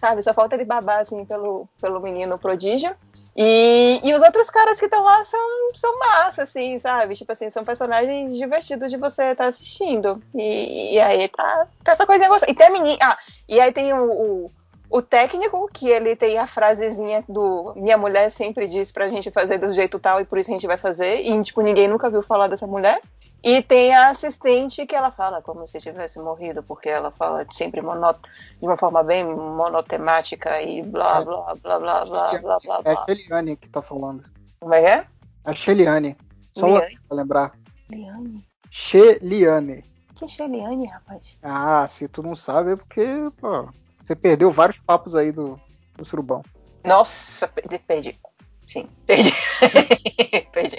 Sabe? 0.00 0.22
Só 0.22 0.32
falta 0.32 0.54
ele 0.54 0.64
babar 0.64 1.00
assim 1.00 1.24
pelo, 1.24 1.68
pelo 1.80 2.00
menino 2.00 2.38
prodígio. 2.38 2.94
E, 3.36 4.00
e 4.02 4.14
os 4.14 4.22
outros 4.22 4.48
caras 4.48 4.78
que 4.78 4.86
estão 4.86 5.02
lá 5.02 5.22
são, 5.24 5.74
são 5.74 5.98
massa, 5.98 6.44
assim, 6.44 6.78
sabe? 6.78 7.14
Tipo 7.14 7.32
assim, 7.32 7.50
são 7.50 7.64
personagens 7.64 8.34
divertidos 8.34 8.90
de 8.90 8.96
você 8.96 9.32
estar 9.32 9.48
assistindo. 9.48 10.22
E, 10.34 10.94
e 10.94 11.00
aí 11.00 11.28
tá, 11.28 11.66
tá 11.84 11.92
essa 11.92 12.06
coisinha 12.06 12.30
gostosa. 12.30 12.50
E 12.50 12.54
tem 12.54 12.68
a 12.68 12.70
menina. 12.70 12.98
Ah, 13.02 13.18
e 13.46 13.60
aí 13.60 13.72
tem 13.72 13.92
o, 13.92 14.10
o, 14.10 14.50
o 14.88 15.02
técnico, 15.02 15.68
que 15.72 15.88
ele 15.88 16.14
tem 16.14 16.38
a 16.38 16.46
frasezinha 16.46 17.24
do 17.28 17.72
Minha 17.76 17.98
mulher 17.98 18.30
sempre 18.30 18.66
diz 18.68 18.92
pra 18.92 19.08
gente 19.08 19.30
fazer 19.30 19.58
do 19.58 19.72
jeito 19.72 19.98
tal 19.98 20.20
e 20.20 20.24
por 20.24 20.38
isso 20.38 20.50
a 20.50 20.54
gente 20.54 20.66
vai 20.66 20.78
fazer. 20.78 21.20
E, 21.20 21.42
tipo, 21.42 21.60
ninguém 21.60 21.88
nunca 21.88 22.08
viu 22.08 22.22
falar 22.22 22.48
dessa 22.48 22.66
mulher. 22.66 23.00
E 23.42 23.62
tem 23.62 23.94
a 23.94 24.10
assistente 24.10 24.86
que 24.86 24.94
ela 24.94 25.10
fala 25.10 25.40
como 25.40 25.66
se 25.66 25.78
tivesse 25.78 26.18
morrido, 26.18 26.62
porque 26.62 26.88
ela 26.88 27.10
fala 27.10 27.46
sempre 27.52 27.80
monó 27.80 28.12
de 28.12 28.18
uma 28.66 28.76
forma 28.76 29.02
bem 29.04 29.24
monotemática 29.24 30.60
e 30.60 30.82
blá 30.82 31.20
blá 31.20 31.52
blá 31.62 31.78
blá 31.78 32.04
blá 32.04 32.38
blá 32.38 32.58
blá 32.58 32.80
É 32.84 32.92
a. 32.92 32.96
Sheliane 32.96 33.56
que 33.56 33.68
tá 33.68 33.82
falando. 33.82 34.24
Como 34.58 34.74
é 34.74 34.80
que 34.80 34.86
é? 34.86 35.06
A 35.44 35.52
Sheliane. 35.52 36.16
Só 36.58 36.66
Liane? 36.66 36.98
pra 37.06 37.16
lembrar. 37.16 37.52
Liane? 37.90 38.44
Sheliane. 38.70 39.84
Que 40.16 40.24
é 40.24 40.28
Sheliane, 40.28 40.86
rapaz? 40.86 41.38
Ah, 41.42 41.86
se 41.86 42.08
tu 42.08 42.22
não 42.22 42.34
sabe 42.34 42.72
é 42.72 42.76
porque, 42.76 43.06
pô, 43.38 43.68
você 44.06 44.14
perdeu 44.14 44.50
vários 44.52 44.78
papos 44.78 45.16
aí 45.16 45.32
do, 45.32 45.58
do 45.96 46.04
surubão. 46.04 46.42
Nossa, 46.84 47.48
perdi. 47.48 47.78
perdi. 47.80 48.16
Sim, 48.66 48.88
perdi. 49.04 49.32
perdi. 50.52 50.76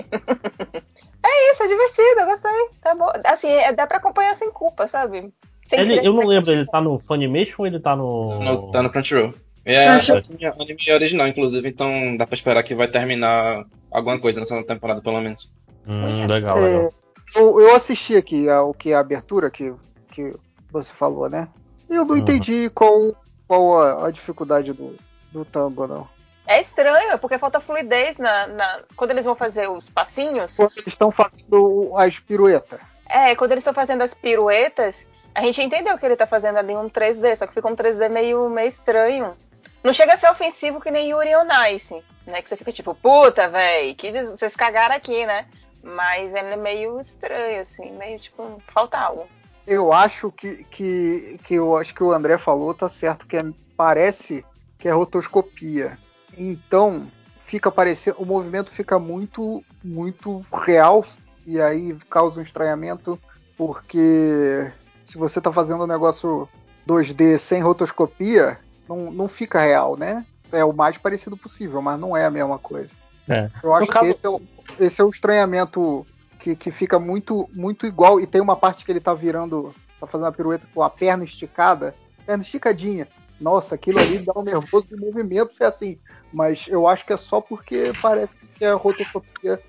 É 1.23 1.51
isso, 1.51 1.63
é 1.63 1.67
divertido, 1.67 2.19
eu 2.21 2.25
gostei. 2.27 2.69
Tá 2.81 2.95
bom. 2.95 3.11
Assim, 3.25 3.49
é- 3.49 3.73
dá 3.73 3.85
pra 3.85 3.97
acompanhar 3.97 4.35
sem 4.37 4.49
culpa, 4.51 4.87
sabe? 4.87 5.33
Sem 5.65 5.79
Ele, 5.79 5.99
eu 6.07 6.13
não 6.13 6.25
lembro, 6.25 6.51
ele 6.51 6.65
tá 6.65 6.79
no 6.79 6.97
Funimation 6.97 7.55
ou 7.59 7.67
ele 7.67 7.79
tá 7.79 7.95
no. 7.95 8.39
No- 8.39 8.71
tá 8.71 8.81
no 8.81 8.89
Crunchyroll. 8.89 9.33
É 9.65 9.85
Ah, 9.89 9.99
tá. 9.99 10.23
anime, 10.61 10.93
original, 10.93 11.27
inclusive, 11.27 11.67
então 11.67 12.15
dá 12.15 12.25
pra 12.25 12.35
esperar 12.35 12.63
que 12.63 12.73
vai 12.73 12.87
terminar 12.87 13.65
alguma 13.91 14.17
coisa 14.17 14.39
nessa 14.39 14.63
temporada, 14.63 15.01
pelo 15.01 15.19
menos. 15.19 15.51
Hum, 15.85 16.25
legal, 16.25 16.57
É, 16.59 16.61
legal. 16.61 16.89
eu, 17.35 17.59
eu 17.59 17.75
assisti 17.75 18.15
aqui 18.15 18.47
a- 18.47 18.63
o 18.63 18.73
que 18.73 18.91
é 18.91 18.95
a 18.95 18.99
abertura 18.99 19.51
que, 19.51 19.73
que 20.13 20.31
você 20.71 20.93
falou, 20.93 21.29
né? 21.29 21.49
E 21.89 21.95
eu 21.95 22.05
não 22.05 22.15
Uhum. 22.15 22.21
entendi 22.21 22.69
qual, 22.73 23.15
qual 23.47 23.79
a, 23.81 24.07
a 24.07 24.11
dificuldade 24.11 24.73
do, 24.73 24.95
do 25.31 25.45
tango, 25.45 25.87
não. 25.87 26.07
É 26.45 26.61
estranho, 26.61 27.17
porque 27.19 27.37
falta 27.37 27.59
fluidez 27.59 28.17
na, 28.17 28.47
na- 28.47 28.79
quando 28.95 29.11
eles 29.11 29.25
vão 29.25 29.35
fazer 29.35 29.69
os 29.69 29.89
passinhos. 29.89 30.55
Quando 30.55 30.71
eles 30.77 30.87
estão 30.87 31.11
fazendo 31.11 31.91
as 31.97 32.19
piruetas. 32.19 32.79
É, 33.09 33.35
quando 33.35 33.51
eles 33.51 33.61
estão 33.61 33.73
fazendo 33.73 34.01
as 34.01 34.13
piruetas, 34.13 35.05
a 35.35 35.41
gente 35.41 35.61
entendeu 35.61 35.97
que 35.97 36.05
ele 36.05 36.15
tá 36.15 36.25
fazendo 36.25 36.57
ali 36.57 36.75
um 36.75 36.89
3D, 36.89 37.35
só 37.35 37.45
que 37.47 37.53
fica 37.53 37.67
um 37.67 37.75
3D 37.75 38.09
meio, 38.09 38.49
meio 38.49 38.67
estranho. 38.67 39.35
Não 39.83 39.93
chega 39.93 40.13
a 40.13 40.17
ser 40.17 40.29
ofensivo 40.29 40.81
que 40.81 40.89
nem 40.91 41.09
Yuri 41.11 41.35
on 41.35 41.47
Ice, 41.73 42.01
né? 42.25 42.41
Que 42.41 42.49
você 42.49 42.57
fica 42.57 42.71
tipo, 42.71 42.95
puta, 42.95 43.47
véi, 43.49 43.93
que 43.93 44.11
vocês 44.11 44.55
cagaram 44.55 44.95
aqui, 44.95 45.25
né? 45.25 45.45
Mas 45.83 46.27
ele 46.29 46.53
é 46.53 46.55
meio 46.57 46.99
estranho, 46.99 47.61
assim, 47.61 47.91
meio 47.91 48.19
tipo, 48.19 48.61
falta 48.67 48.97
algo. 48.97 49.27
Eu 49.67 49.91
acho 49.91 50.31
que, 50.31 50.63
que, 50.71 51.39
que 51.43 51.55
eu 51.55 51.75
acho 51.77 51.93
que 51.93 52.01
o 52.01 52.13
André 52.13 52.37
falou, 52.37 52.73
tá 52.73 52.87
certo, 52.89 53.27
que 53.27 53.35
é- 53.35 53.41
parece 53.75 54.43
que 54.79 54.87
é 54.87 54.91
rotoscopia. 54.91 55.97
Então, 56.37 57.05
fica 57.45 57.69
parecendo. 57.69 58.17
O 58.19 58.25
movimento 58.25 58.71
fica 58.71 58.97
muito, 58.97 59.61
muito 59.83 60.45
real 60.53 61.05
e 61.45 61.59
aí 61.59 61.95
causa 62.09 62.39
um 62.39 62.43
estranhamento, 62.43 63.19
porque 63.57 64.71
se 65.05 65.17
você 65.17 65.41
tá 65.41 65.51
fazendo 65.51 65.83
um 65.83 65.87
negócio 65.87 66.47
2D 66.87 67.37
sem 67.37 67.61
rotoscopia, 67.61 68.57
não, 68.87 69.11
não 69.11 69.27
fica 69.27 69.59
real, 69.59 69.97
né? 69.97 70.25
É 70.51 70.63
o 70.63 70.71
mais 70.73 70.97
parecido 70.97 71.35
possível, 71.35 71.81
mas 71.81 71.99
não 71.99 72.15
é 72.15 72.25
a 72.25 72.31
mesma 72.31 72.57
coisa. 72.57 72.93
É. 73.27 73.49
Eu 73.61 73.73
acho 73.75 73.87
No 73.87 73.91
caso- 73.91 74.05
que 74.05 74.11
esse 74.11 74.25
é, 74.25 74.29
o, 74.29 74.41
esse 74.79 75.01
é 75.01 75.03
o 75.03 75.09
estranhamento 75.09 76.05
que, 76.47 76.55
que 76.55 76.71
fica 76.71 76.99
muito, 76.99 77.49
muito 77.53 77.85
igual. 77.85 78.19
E 78.19 78.27
tem 78.27 78.39
uma 78.39 78.55
parte 78.55 78.85
que 78.85 78.91
ele 78.91 78.99
tá 79.01 79.13
virando, 79.13 79.73
tá 79.99 80.07
fazendo 80.07 80.27
a 80.27 80.31
pirueta 80.31 80.65
com 80.73 80.81
a 80.83 80.89
perna 80.89 81.23
esticada, 81.23 81.93
perna 82.25 82.43
esticadinha. 82.43 83.07
Nossa, 83.39 83.75
aquilo 83.75 83.99
ali 83.99 84.19
dá 84.19 84.33
um 84.35 84.43
nervoso 84.43 84.87
de 84.87 84.95
movimento 84.95 85.53
ser 85.53 85.65
assim. 85.65 85.97
Mas 86.31 86.65
eu 86.67 86.87
acho 86.87 87.05
que 87.05 87.13
é 87.13 87.17
só 87.17 87.41
porque 87.41 87.93
parece 88.01 88.33
que 88.57 88.63
é 88.65 88.71
rotoscopia. 88.73 89.59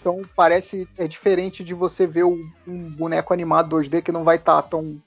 Então 0.00 0.22
parece 0.36 0.88
é 0.98 1.06
diferente 1.06 1.62
de 1.64 1.74
você 1.74 2.06
ver 2.06 2.24
um, 2.24 2.42
um 2.66 2.88
boneco 2.90 3.32
animado 3.32 3.76
2D 3.76 4.02
que 4.02 4.12
não 4.12 4.24
vai 4.24 4.36
estar 4.36 4.60
tão. 4.62 4.98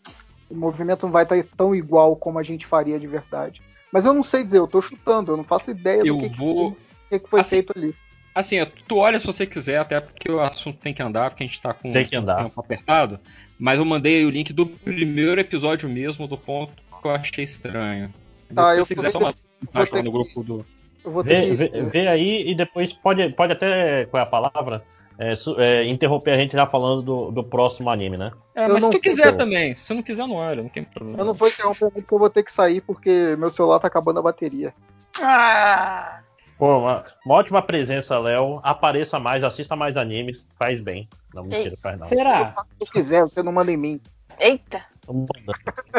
O 0.50 0.56
movimento 0.56 1.04
não 1.06 1.12
vai 1.12 1.24
estar 1.24 1.44
tão 1.58 1.74
igual 1.74 2.16
como 2.16 2.38
a 2.38 2.44
gente 2.44 2.66
faria 2.68 3.00
de 3.00 3.08
verdade. 3.08 3.62
Mas 3.92 4.06
eu 4.06 4.14
não 4.14 4.24
sei 4.24 4.44
dizer, 4.44 4.58
eu 4.58 4.68
tô 4.68 4.82
chutando, 4.82 5.32
eu 5.32 5.38
não 5.38 5.44
faço 5.44 5.72
ideia 5.72 6.02
Eu 6.04 6.16
do 6.16 6.20
que, 6.22 6.30
que- 6.30 6.38
vou- 6.38 6.78
que, 7.10 7.20
que 7.20 7.30
foi 7.30 7.40
Assim, 7.42 7.50
feito 7.52 7.74
ali. 7.76 7.96
Assim, 8.36 8.58
tu 8.88 8.98
olha 8.98 9.20
se 9.20 9.26
você 9.26 9.46
quiser, 9.46 9.78
até 9.78 10.00
porque 10.00 10.32
o 10.32 10.40
assunto 10.42 10.80
tem 10.80 10.94
que 10.94 11.02
andar, 11.04 11.30
porque 11.30 11.44
a 11.44 11.48
gente 11.48 11.62
tá 11.62 11.74
com 11.74 11.92
Tem 11.92 12.06
que 12.06 12.16
andar. 12.16 12.40
o 12.42 12.44
tempo 12.46 12.60
apertado. 12.60 13.20
Mas 13.60 13.78
eu 13.80 13.86
mandei 13.86 14.26
o 14.26 14.30
link 14.30 14.52
do 14.52 14.66
primeiro 14.66 15.40
episódio 15.40 15.88
mesmo, 15.88 16.28
do 16.28 16.38
ponto 16.38 16.74
porque 16.90 17.08
eu 17.08 17.12
achei 17.12 17.44
estranho. 17.44 18.10
Tá, 18.54 18.76
eu 18.76 18.84
se 18.86 18.94
vou 18.96 19.04
quiser, 19.04 19.12
só 19.12 19.20
uma 19.20 19.34
que- 19.34 19.40
lá 19.74 19.82
no 19.82 19.88
que- 19.88 20.02
grupo 20.10 20.44
do. 20.44 20.66
Eu 21.06 21.12
vou 21.12 21.24
ter 21.24 21.56
Vê, 21.56 21.68
que. 21.70 21.80
vê- 21.80 21.82
vê 21.90 22.08
aí 22.08 22.50
e 22.50 22.56
depois 22.56 22.92
pode, 22.94 23.28
pode 23.34 23.54
até, 23.54 24.06
qual 24.06 24.20
é 24.22 24.24
a 24.26 24.30
palavra? 24.30 24.84
É, 25.18 25.36
su- 25.36 25.60
é, 25.60 25.86
interromper 25.86 26.32
a 26.32 26.38
gente 26.38 26.54
já 26.54 26.66
falando 26.66 27.02
do, 27.04 27.32
do 27.32 27.44
próximo 27.44 27.90
anime, 27.90 28.18
né? 28.18 28.32
É, 28.56 28.68
mas 28.68 28.84
se 28.84 28.90
tu 28.90 29.00
quiser 29.00 29.28
eu- 29.28 29.38
também. 29.38 29.76
Se 29.76 29.86
você 29.86 29.94
não 29.94 30.02
quiser, 30.02 30.26
não 30.28 30.36
olha, 30.38 30.64
não 30.64 30.70
tem 30.70 30.84
problema. 30.84 31.20
Eu 31.20 31.26
não 31.26 31.34
vou 31.36 31.48
interromper 31.48 31.92
porque 31.92 32.14
eu 32.14 32.20
vou 32.20 32.30
ter 32.32 32.42
que 32.44 32.52
sair 32.52 32.82
porque 32.82 33.36
meu 33.38 33.52
celular 33.52 33.80
tá 33.80 33.88
acabando 33.88 34.18
a 34.20 34.24
bateria. 34.24 34.74
Ah, 35.22 36.22
Pô, 36.58 36.80
uma, 36.80 37.04
uma 37.26 37.36
ótima 37.36 37.62
presença, 37.62 38.18
Léo. 38.20 38.60
Apareça 38.64 39.20
mais, 39.20 39.44
assista 39.44 39.76
mais 39.76 39.98
animes, 39.98 40.48
faz 40.58 40.80
bem. 40.80 41.08
Não, 41.34 41.44
mentira, 41.44 41.68
Isso. 41.68 41.82
faz 41.82 42.00
não. 42.00 42.08
Será? 42.08 42.56
Se 42.82 42.92
quiser, 42.92 43.22
você 43.24 43.42
não 43.44 43.52
manda 43.52 43.72
em 43.72 43.78
mim. 43.78 44.02
eita. 44.40 44.86
Tô 45.06 45.14
mandando. 45.14 45.54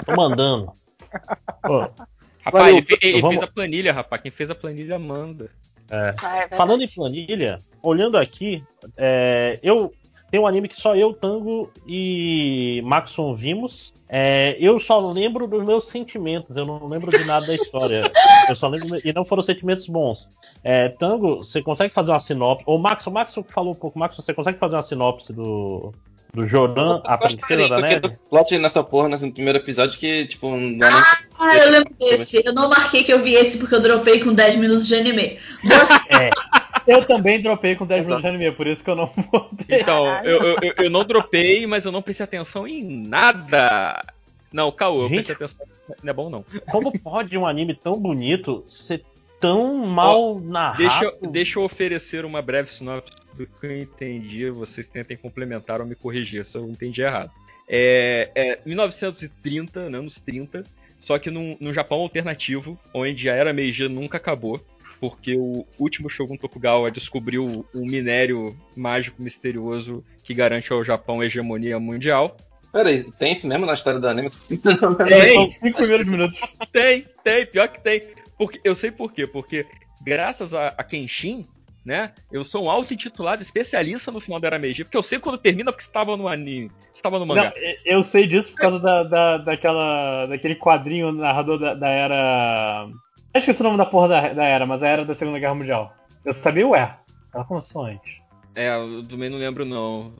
Tô 0.06 0.16
mandando. 0.16 0.72
Pô, 1.62 1.80
Rapaz, 2.44 2.64
Valeu. 2.74 2.76
ele, 2.76 2.86
ele 3.02 3.20
Vamos- 3.20 3.36
fez 3.38 3.48
a 3.48 3.52
planilha, 3.52 3.92
rapaz. 3.92 4.20
Quem 4.22 4.30
fez 4.30 4.50
a 4.50 4.54
planilha 4.54 4.98
manda. 4.98 5.50
é. 5.90 6.14
Ah, 6.22 6.36
é. 6.38 6.48
Falando 6.56 6.82
em 6.82 6.88
planilha, 6.88 7.58
olhando 7.82 8.16
aqui, 8.18 8.62
é, 8.96 9.58
eu 9.62 9.92
tem 10.34 10.40
um 10.40 10.48
anime 10.48 10.66
que 10.66 10.74
só 10.74 10.96
eu, 10.96 11.12
Tango 11.12 11.70
e 11.86 12.82
Maxon 12.84 13.36
vimos. 13.36 13.94
É, 14.08 14.56
eu 14.58 14.80
só 14.80 14.98
lembro 15.12 15.46
dos 15.46 15.64
meus 15.64 15.86
sentimentos, 15.86 16.56
eu 16.56 16.66
não 16.66 16.88
lembro 16.88 17.16
de 17.16 17.22
nada 17.24 17.46
da 17.46 17.54
história. 17.54 18.10
Eu 18.50 18.56
só 18.56 18.66
lembro 18.68 18.98
e 19.04 19.12
não 19.12 19.24
foram 19.24 19.42
sentimentos 19.44 19.86
bons. 19.86 20.28
É, 20.64 20.88
Tango, 20.88 21.36
você 21.38 21.62
consegue 21.62 21.94
fazer 21.94 22.10
uma 22.10 22.18
sinopse? 22.20 22.64
Ou 22.66 22.78
Max, 22.78 23.06
o 23.06 23.10
Max 23.12 23.34
falou 23.48 23.72
um 23.72 23.76
pouco. 23.76 23.96
Max, 23.98 24.16
você 24.16 24.34
consegue 24.34 24.58
fazer 24.58 24.74
uma 24.74 24.82
sinopse 24.82 25.32
do 25.32 25.92
do 26.34 26.48
Joran, 26.48 27.00
a 27.04 27.16
princesa 27.16 27.68
da 27.68 27.78
neve? 27.80 28.10
plot 28.28 28.58
nessa 28.58 28.82
porra 28.82 29.08
nesse 29.08 29.30
primeiro 29.30 29.58
episódio 29.58 29.96
que, 29.98 30.26
tipo, 30.26 30.50
não 30.50 30.58
nem 30.58 30.78
pra- 30.80 31.18
Ah, 31.38 31.56
eu 31.58 31.70
lembro 31.70 31.94
desse. 31.98 32.42
Eu 32.44 32.52
não 32.52 32.68
marquei 32.68 33.04
que 33.04 33.12
eu 33.12 33.22
vi 33.22 33.34
esse 33.34 33.56
porque 33.58 33.76
eu 33.76 33.80
dropei 33.80 34.18
com 34.18 34.34
10 34.34 34.56
minutos 34.56 34.86
de 34.88 34.96
anime. 34.96 35.38
É, 36.10 36.30
Eu 36.86 37.04
também 37.04 37.40
dropei 37.40 37.74
com 37.76 37.86
10 37.86 38.06
minutos 38.06 38.22
de 38.22 38.28
anime, 38.28 38.52
por 38.52 38.66
isso 38.66 38.82
que 38.84 38.90
eu 38.90 38.96
não 38.96 39.06
botei. 39.32 39.80
Então, 39.80 40.06
eu, 40.24 40.42
eu, 40.42 40.72
eu- 40.84 40.90
não 40.90 41.04
dropei, 41.04 41.66
mas 41.66 41.84
eu 41.84 41.92
não 41.92 42.02
prestei 42.02 42.24
atenção 42.24 42.66
em 42.68 42.82
nada. 43.06 44.04
Não, 44.52 44.70
Caô, 44.70 45.02
eu 45.04 45.08
prestei 45.08 45.34
atenção. 45.34 45.66
Não 46.02 46.10
é 46.10 46.12
bom, 46.12 46.30
não. 46.30 46.44
como 46.70 46.96
pode 46.98 47.36
um 47.36 47.46
anime 47.46 47.74
tão 47.74 47.98
bonito 47.98 48.64
ser 48.68 49.02
tão 49.40 49.74
mal 49.86 50.40
narrado? 50.40 50.78
Deixa, 50.78 51.04
eu- 51.04 51.30
deixa 51.30 51.58
eu 51.58 51.64
oferecer 51.64 52.24
uma 52.24 52.40
breve 52.40 52.70
sinopse 52.72 53.12
do 53.34 53.46
que 53.46 53.66
eu 53.66 53.76
entendi. 53.78 54.48
Vocês 54.50 54.86
tentem 54.86 55.16
complementar 55.16 55.80
ou 55.80 55.86
me 55.86 55.94
corrigir 55.94 56.44
se 56.46 56.56
eu 56.56 56.68
entendi 56.68 57.02
errado. 57.02 57.30
É, 57.68 58.30
é 58.34 58.58
1930, 58.66 59.88
né, 59.88 59.98
anos 59.98 60.18
30, 60.20 60.64
só 61.00 61.18
que 61.18 61.30
num, 61.30 61.56
num 61.60 61.72
Japão 61.72 62.00
alternativo, 62.00 62.78
onde 62.92 63.28
a 63.28 63.34
Era 63.34 63.52
Meiji 63.52 63.88
nunca 63.88 64.16
acabou, 64.18 64.60
porque 65.00 65.36
o 65.36 65.66
último 65.78 66.08
Shogun 66.08 66.36
Tokugawa 66.36 66.90
descobriu 66.90 67.66
o 67.74 67.86
minério 67.86 68.56
mágico 68.76 69.22
misterioso 69.22 70.04
que 70.22 70.34
garante 70.34 70.72
ao 70.72 70.84
Japão 70.84 71.20
a 71.20 71.26
hegemonia 71.26 71.78
mundial. 71.78 72.36
Peraí, 72.72 73.04
tem 73.12 73.32
isso 73.32 73.46
mesmo 73.46 73.66
na 73.66 73.74
história 73.74 74.00
do 74.00 74.08
anime? 74.08 74.30
São 75.30 75.50
5 75.50 75.76
primeiros 75.76 76.08
minutos. 76.08 76.38
Tem, 76.72 77.04
tem, 77.22 77.46
pior 77.46 77.68
que 77.68 77.80
tem. 77.80 78.02
Porque, 78.36 78.60
eu 78.64 78.74
sei 78.74 78.90
por 78.90 79.12
quê, 79.12 79.26
porque 79.26 79.64
graças 80.04 80.52
a, 80.54 80.68
a 80.68 80.82
Kenshin, 80.82 81.46
né, 81.84 82.12
eu 82.32 82.44
sou 82.44 82.64
um 82.64 82.70
auto-intitulado 82.70 83.42
especialista 83.42 84.10
no 84.10 84.20
final 84.20 84.40
da 84.40 84.48
Era 84.48 84.58
Meiji, 84.58 84.84
porque 84.84 84.96
eu 84.96 85.02
sei 85.02 85.18
quando 85.18 85.38
termina 85.38 85.70
porque 85.70 85.84
estava 85.84 86.16
no 86.16 86.26
anime, 86.26 86.70
estava 86.92 87.18
no 87.18 87.26
mangá. 87.26 87.52
Não, 87.54 87.74
eu 87.84 88.02
sei 88.02 88.26
disso 88.26 88.50
por 88.50 88.56
causa 88.56 88.78
da, 88.80 89.02
da, 89.02 89.38
daquela, 89.38 90.26
daquele 90.26 90.56
quadrinho 90.56 91.12
narrador 91.12 91.58
da, 91.58 91.74
da 91.74 91.88
era. 91.88 92.88
Eu 93.34 93.38
esqueci 93.40 93.60
o 93.60 93.64
nome 93.64 93.78
da 93.78 93.86
porra 93.86 94.08
da, 94.08 94.32
da 94.32 94.44
era, 94.44 94.64
mas 94.64 94.82
a 94.82 94.88
era 94.88 95.04
da 95.04 95.12
Segunda 95.14 95.38
Guerra 95.38 95.54
Mundial. 95.54 95.94
Eu 96.24 96.32
sabia 96.32 96.66
o 96.66 96.74
é. 96.76 96.96
Ela 97.34 97.44
começou 97.44 97.84
antes. 97.84 98.18
É, 98.54 98.68
eu 98.76 99.02
também 99.02 99.28
não 99.28 99.38
lembro 99.38 99.64
não. 99.64 100.14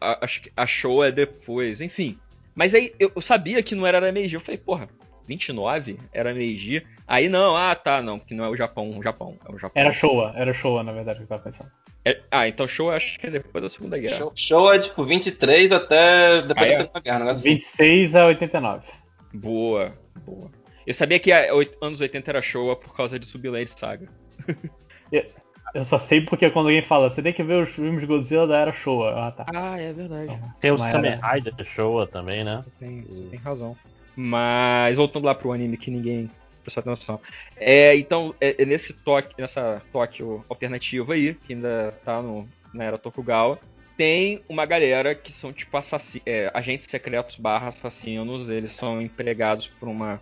A- 0.00 0.24
Acho 0.24 0.42
que 0.42 0.52
a 0.56 0.66
show 0.66 1.02
é 1.04 1.10
depois, 1.10 1.80
enfim. 1.80 2.16
Mas 2.54 2.72
aí 2.74 2.92
eu, 2.98 3.10
sabia 3.20 3.62
que 3.62 3.74
não 3.74 3.86
era 3.86 3.96
Era 3.98 4.12
Meiji, 4.12 4.34
eu 4.34 4.40
falei, 4.40 4.58
porra, 4.58 4.88
29 5.26 5.98
era 6.12 6.32
Meiji. 6.32 6.86
Aí 7.08 7.28
não, 7.28 7.56
ah 7.56 7.74
tá, 7.74 8.00
não, 8.00 8.18
que 8.20 8.34
não 8.34 8.44
é 8.44 8.48
o 8.48 8.56
Japão, 8.56 8.96
o 8.96 9.02
Japão, 9.02 9.36
é 9.48 9.52
o 9.52 9.58
Japão. 9.58 9.72
Era 9.82 9.92
Showa, 9.92 10.32
era 10.36 10.52
Showa, 10.54 10.84
na 10.84 10.92
verdade, 10.92 11.18
que 11.18 11.24
eu 11.24 11.28
tava 11.28 11.42
pensando. 11.42 11.70
É- 12.04 12.20
ah, 12.30 12.46
então 12.48 12.66
show 12.68 12.86
eu 12.90 12.96
acho 12.96 13.18
que 13.18 13.26
é 13.26 13.30
depois 13.30 13.60
da 13.62 13.68
Segunda 13.68 13.98
Guerra. 13.98 14.16
Show, 14.16 14.32
show 14.36 14.72
é 14.72 14.78
tipo 14.78 15.02
23 15.04 15.72
até 15.72 16.40
depois 16.42 16.70
Ah, 16.70 16.74
é? 16.74 16.78
da 16.78 16.84
Segunda 16.84 17.00
Guerra, 17.00 17.18
né? 17.24 17.34
26 17.34 18.14
a 18.14 18.26
89. 18.26 18.86
Boa, 19.34 19.90
boa. 20.24 20.50
Eu 20.90 20.94
sabia 20.94 21.20
que 21.20 21.30
a 21.30 21.46
anos 21.80 22.00
80 22.00 22.32
era 22.32 22.42
show 22.42 22.74
por 22.74 22.96
causa 22.96 23.16
de 23.16 23.24
Subland 23.24 23.70
Saga. 23.70 24.08
Eu 25.72 25.84
só 25.84 26.00
sei 26.00 26.20
porque 26.20 26.50
quando 26.50 26.66
alguém 26.66 26.82
fala, 26.82 27.08
você 27.08 27.22
tem 27.22 27.32
que 27.32 27.44
ver 27.44 27.62
os 27.62 27.70
filmes 27.70 28.00
de 28.00 28.06
Godzilla 28.08 28.44
da 28.44 28.58
era 28.58 28.72
Showa. 28.72 29.14
Ah, 29.16 29.30
tá. 29.30 29.46
Ah, 29.54 29.80
é 29.80 29.92
verdade. 29.92 30.36
Tem 30.58 30.72
os 30.72 30.82
Kamen 30.82 31.12
era- 31.12 31.32
Rider 31.32 31.54
Showa 31.64 32.08
também, 32.08 32.42
né? 32.42 32.64
Tem, 32.80 33.02
você 33.02 33.22
tem 33.22 33.38
razão. 33.38 33.76
Mas 34.16 34.96
voltando 34.96 35.26
lá 35.26 35.32
pro 35.32 35.52
anime 35.52 35.76
que 35.76 35.92
ninguém 35.92 36.28
prestou 36.64 36.80
atenção. 36.80 37.20
É, 37.56 37.94
então, 37.94 38.34
é, 38.40 38.60
é 38.60 38.64
nesse 38.64 38.92
toque, 38.92 39.32
nessa 39.40 39.80
Tóquio 39.92 40.44
alternativa 40.48 41.14
aí, 41.14 41.34
que 41.34 41.52
ainda 41.52 41.96
tá 42.04 42.20
no, 42.20 42.48
na 42.74 42.82
era 42.82 42.98
Tokugawa, 42.98 43.60
tem 43.96 44.42
uma 44.48 44.66
galera 44.66 45.14
que 45.14 45.32
são 45.32 45.52
tipo 45.52 45.76
assassinos, 45.76 46.26
agentes 46.52 46.86
secretos 46.90 47.36
barra 47.36 47.68
assassinos, 47.68 48.48
eles 48.48 48.72
são 48.72 49.00
empregados 49.00 49.68
por 49.68 49.88
uma, 49.88 50.18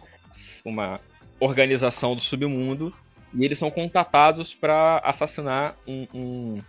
uma 0.65 1.01
organização 1.41 2.15
do 2.15 2.23
submundo 2.23 2.93
e 3.35 3.45
eles 3.45 3.59
são 3.59 3.71
contatados 3.71 4.55
para 4.55 4.99
assassinar 5.05 5.77
um, 5.87 6.07
um- 6.15 6.63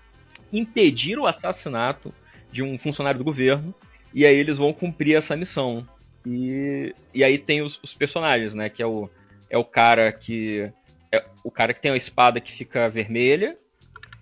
impedir 0.52 1.18
o 1.18 1.26
assassinato 1.28 2.14
de 2.52 2.64
um 2.64 2.78
funcionário 2.78 3.18
do 3.18 3.24
governo 3.24 3.74
e 4.14 4.26
aí 4.26 4.36
eles 4.36 4.58
vão 4.58 4.74
cumprir 4.74 5.16
essa 5.16 5.36
missão. 5.36 5.88
E, 6.26 6.94
e 7.14 7.24
aí 7.24 7.38
tem 7.38 7.62
os, 7.62 7.80
os 7.82 7.94
personagens 7.94 8.54
né 8.54 8.70
que 8.70 8.84
é 8.84 8.86
o 8.86 9.10
é 9.50 9.58
o 9.58 9.64
cara 9.64 10.12
que 10.12 10.70
é 11.12 11.24
o 11.44 11.50
cara 11.50 11.74
que 11.74 11.82
tem 11.82 11.92
a 11.92 11.98
espada 11.98 12.42
que 12.42 12.52
fica 12.52 12.90
vermelha 12.90 13.58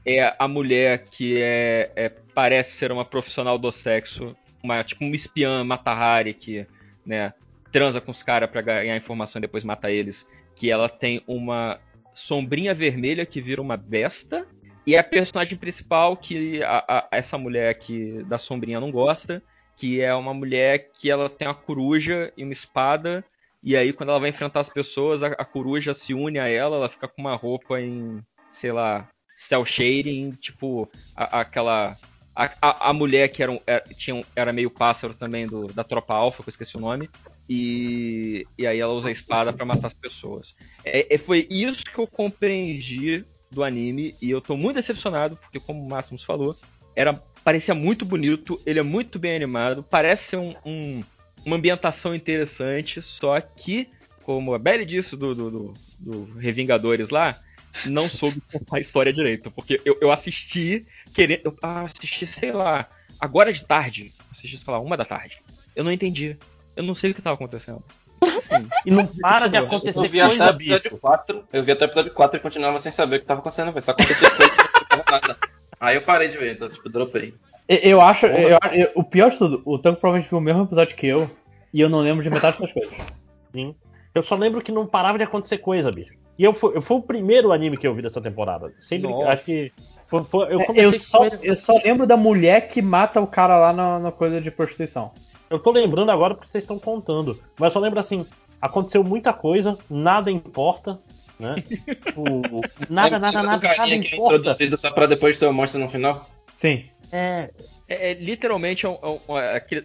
é 0.05 0.33
a 0.37 0.47
mulher 0.47 1.05
que 1.05 1.41
é, 1.41 1.91
é- 1.95 2.09
parece 2.35 2.73
ser 2.73 2.91
uma 2.91 3.03
profissional 3.03 3.57
do 3.57 3.71
sexo 3.71 4.35
uma 4.61 4.83
tipo 4.83 5.03
uma 5.03 5.15
espiã 5.15 5.63
Matahari 5.63 6.35
que 6.35 6.67
né 7.03 7.33
transa 7.71 7.99
com 8.01 8.11
os 8.11 8.23
caras 8.23 8.49
para 8.49 8.61
ganhar 8.61 8.95
informação 8.95 9.39
e 9.39 9.41
depois 9.41 9.63
mata 9.63 9.91
eles 9.91 10.27
que 10.55 10.71
ela 10.71 10.89
tem 10.89 11.21
uma 11.27 11.79
sombrinha 12.13 12.73
vermelha 12.73 13.25
que 13.25 13.39
vira 13.41 13.61
uma 13.61 13.77
besta 13.77 14.45
e 14.85 14.95
a 14.97 15.03
personagem 15.03 15.57
principal 15.57 16.15
que 16.17 16.63
a- 16.63 16.83
a- 16.87 17.07
essa 17.11 17.37
mulher 17.37 17.75
que 17.77 18.23
da 18.23 18.37
sombrinha 18.37 18.79
não 18.79 18.89
gosta, 18.91 19.43
que 19.75 20.01
é 20.01 20.13
uma 20.15 20.33
mulher 20.33 20.89
que 20.93 21.11
ela 21.11 21.29
tem 21.29 21.47
uma 21.47 21.53
coruja 21.53 22.31
e 22.35 22.43
uma 22.43 22.53
espada 22.53 23.23
e 23.61 23.75
aí 23.75 23.91
quando 23.93 24.09
ela 24.09 24.19
vai 24.19 24.29
enfrentar 24.29 24.61
as 24.61 24.69
pessoas, 24.69 25.21
a, 25.21 25.27
a 25.27 25.45
coruja 25.45 25.93
se 25.93 26.13
une 26.13 26.39
a 26.39 26.47
ela, 26.47 26.77
ela 26.77 26.89
fica 26.89 27.07
com 27.07 27.21
uma 27.21 27.35
roupa 27.35 27.79
em, 27.81 28.23
sei 28.51 28.71
lá, 28.71 29.07
cel 29.35 29.65
shading, 29.65 30.31
tipo 30.39 30.89
aquela 31.15 31.95
a, 32.37 32.51
a, 32.61 32.89
a 32.89 32.93
mulher 32.93 33.27
que 33.29 33.41
era, 33.41 33.51
um- 33.51 33.59
era, 33.65 33.83
tinha 33.95 34.15
um- 34.15 34.23
era 34.35 34.53
meio 34.53 34.69
pássaro 34.69 35.13
também 35.13 35.47
do, 35.47 35.67
da 35.73 35.83
tropa 35.83 36.13
alfa, 36.13 36.43
que 36.43 36.49
eu 36.49 36.51
esqueci 36.51 36.77
o 36.77 36.79
nome, 36.79 37.09
e, 37.49 38.45
e 38.57 38.67
aí 38.67 38.79
ela 38.79 38.93
usa 38.93 39.09
a 39.09 39.11
espada 39.11 39.51
pra 39.51 39.65
matar 39.65 39.87
as 39.87 39.93
pessoas. 39.93 40.53
É, 40.85 41.15
é- 41.15 41.17
foi 41.17 41.47
isso 41.49 41.83
que 41.83 41.97
eu 41.97 42.05
compreendi 42.07 43.25
do 43.49 43.63
anime 43.63 44.13
e 44.21 44.29
eu 44.29 44.39
tô 44.41 44.55
muito 44.55 44.75
decepcionado, 44.75 45.35
porque 45.37 45.59
como 45.59 45.83
o 45.83 45.89
Máximos 45.89 46.23
falou, 46.23 46.55
era, 46.95 47.13
parecia 47.43 47.73
muito 47.73 48.05
bonito, 48.05 48.61
ele 48.65 48.79
é 48.79 48.83
muito 48.83 49.17
bem 49.17 49.35
animado, 49.35 49.83
parece 49.89 50.35
um, 50.37 50.53
um- 50.65 51.01
uma 51.45 51.55
ambientação 51.55 52.13
interessante, 52.13 53.01
só 53.01 53.39
que, 53.39 53.87
como 54.23 54.53
a 54.53 54.59
Belly 54.59 54.85
disse 54.85 55.15
do, 55.15 55.33
do, 55.33 55.49
do, 55.51 55.73
do 55.99 56.33
Revingadores 56.37 57.09
lá, 57.09 57.39
não 57.85 58.09
soube 58.09 58.41
contar 58.51 58.77
a 58.77 58.79
história 58.79 59.11
direito, 59.13 59.51
porque 59.51 59.79
eu, 59.85 59.97
eu 60.01 60.11
assisti, 60.11 60.85
querendo, 61.13 61.41
eu 61.45 61.55
assisti, 61.61 62.25
sei 62.27 62.51
lá, 62.51 62.87
agora 63.19 63.51
de 63.53 63.63
tarde, 63.63 64.13
assisti, 64.31 64.57
sei 64.57 64.71
lá, 64.73 64.79
uma 64.79 64.97
da 64.97 65.05
tarde, 65.05 65.37
eu 65.75 65.83
não 65.83 65.91
entendi, 65.91 66.37
eu 66.75 66.83
não 66.83 66.95
sei 66.95 67.11
o 67.11 67.13
que 67.13 67.21
tava 67.21 67.35
acontecendo. 67.35 67.83
Assim, 68.21 68.67
E 68.85 68.89
não 68.91 69.05
para 69.05 69.47
de 69.47 69.57
Eu 69.57 69.65
acontecer 69.65 70.07
vi 70.07 70.19
até 70.19 70.29
coisa, 70.35 70.49
episódio 70.51 70.83
bicho. 70.89 70.97
4, 70.97 71.43
eu 71.53 71.63
vi 71.63 71.71
até 71.71 71.85
o 71.85 71.87
episódio 71.87 72.13
4 72.13 72.37
e 72.37 72.39
continuava 72.41 72.79
sem 72.79 72.91
saber 72.91 73.17
o 73.17 73.19
que 73.19 73.25
tava 73.27 73.41
acontecendo. 73.41 73.79
Só 73.81 73.91
acontecia 73.91 74.29
coisa 74.31 74.55
que 74.55 74.97
não 74.97 75.03
nada. 75.09 75.37
Aí 75.79 75.95
eu 75.95 76.01
parei 76.01 76.27
de 76.27 76.37
ver, 76.37 76.53
então, 76.55 76.67
tipo, 76.67 76.89
dropei. 76.89 77.33
Eu, 77.69 77.77
eu 77.77 78.01
acho. 78.01 78.25
eu- 78.25 78.57
eu- 78.73 78.91
o 78.95 79.03
pior 79.03 79.29
de 79.29 79.37
tudo, 79.37 79.61
o 79.65 79.77
Tango 79.77 79.97
provavelmente 79.97 80.29
viu 80.31 80.39
o 80.39 80.41
mesmo 80.41 80.63
episódio 80.63 80.95
que 80.95 81.05
eu, 81.05 81.29
e 81.71 81.79
eu 81.79 81.89
não 81.89 81.99
lembro 81.99 82.23
de 82.23 82.29
metade 82.31 82.57
dessas 82.59 82.73
coisas. 82.73 82.93
Sim. 83.51 83.75
Eu 84.15 84.23
só 84.23 84.35
lembro 84.35 84.61
que 84.63 84.71
não 84.71 84.87
parava 84.87 85.17
de 85.19 85.23
acontecer 85.23 85.59
coisa, 85.59 85.91
bicho. 85.91 86.13
E 86.37 86.43
eu 86.43 86.53
fui, 86.53 86.75
eu 86.75 86.81
fui 86.81 86.97
o 86.97 87.01
primeiro 87.01 87.51
anime 87.51 87.77
que 87.77 87.87
eu 87.87 87.93
vi 87.95 88.01
dessa 88.01 88.21
temporada. 88.21 88.71
Sempre 88.79 89.09
Nossa. 89.09 89.29
acho 89.29 89.45
que 89.45 89.71
foi, 90.07 90.23
foi- 90.23 90.53
eu 90.53 90.61
É, 90.61 90.65
comecei 90.65 90.85
Eu, 90.85 90.99
só, 90.99 91.25
ele- 91.25 91.39
eu 91.41 91.55
só 91.55 91.77
lembro 91.83 92.05
da 92.05 92.15
mulher 92.17 92.67
que 92.67 92.81
mata 92.81 93.19
o 93.19 93.27
cara 93.27 93.57
lá 93.57 93.73
na, 93.73 93.99
na 93.99 94.11
coisa 94.11 94.39
de 94.39 94.51
prostituição. 94.51 95.11
Eu 95.49 95.59
tô 95.59 95.71
lembrando 95.71 96.11
agora 96.11 96.35
porque 96.35 96.49
vocês 96.51 96.63
estão 96.63 96.77
contando. 96.77 97.39
Mas 97.59 97.67
eu 97.67 97.71
só 97.71 97.79
lembro 97.79 97.99
assim, 97.99 98.25
aconteceu 98.61 99.03
muita 99.03 99.33
coisa, 99.33 99.77
nada 99.89 100.29
importa, 100.31 100.99
né? 101.39 101.55
O, 102.15 102.61
nada, 102.89 103.17
nada, 103.19 103.41
nada, 103.41 103.43
nada 103.43 103.59
que 103.59 103.67
é 103.91 103.95
importa. 103.95 104.35
introduzido 104.35 104.77
só 104.77 104.91
pra 104.91 105.05
depois 105.05 105.37
ser 105.39 105.47
o 105.47 105.53
monstro 105.53 105.79
no 105.81 105.89
final. 105.89 106.29
Sim. 106.55 106.85
É, 107.11 107.49
É, 107.89 108.11
é, 108.11 108.13
literalmente 108.15 108.85
é 108.85 108.89
um, 108.89 108.97
é 109.01 109.07
um- 109.07 109.37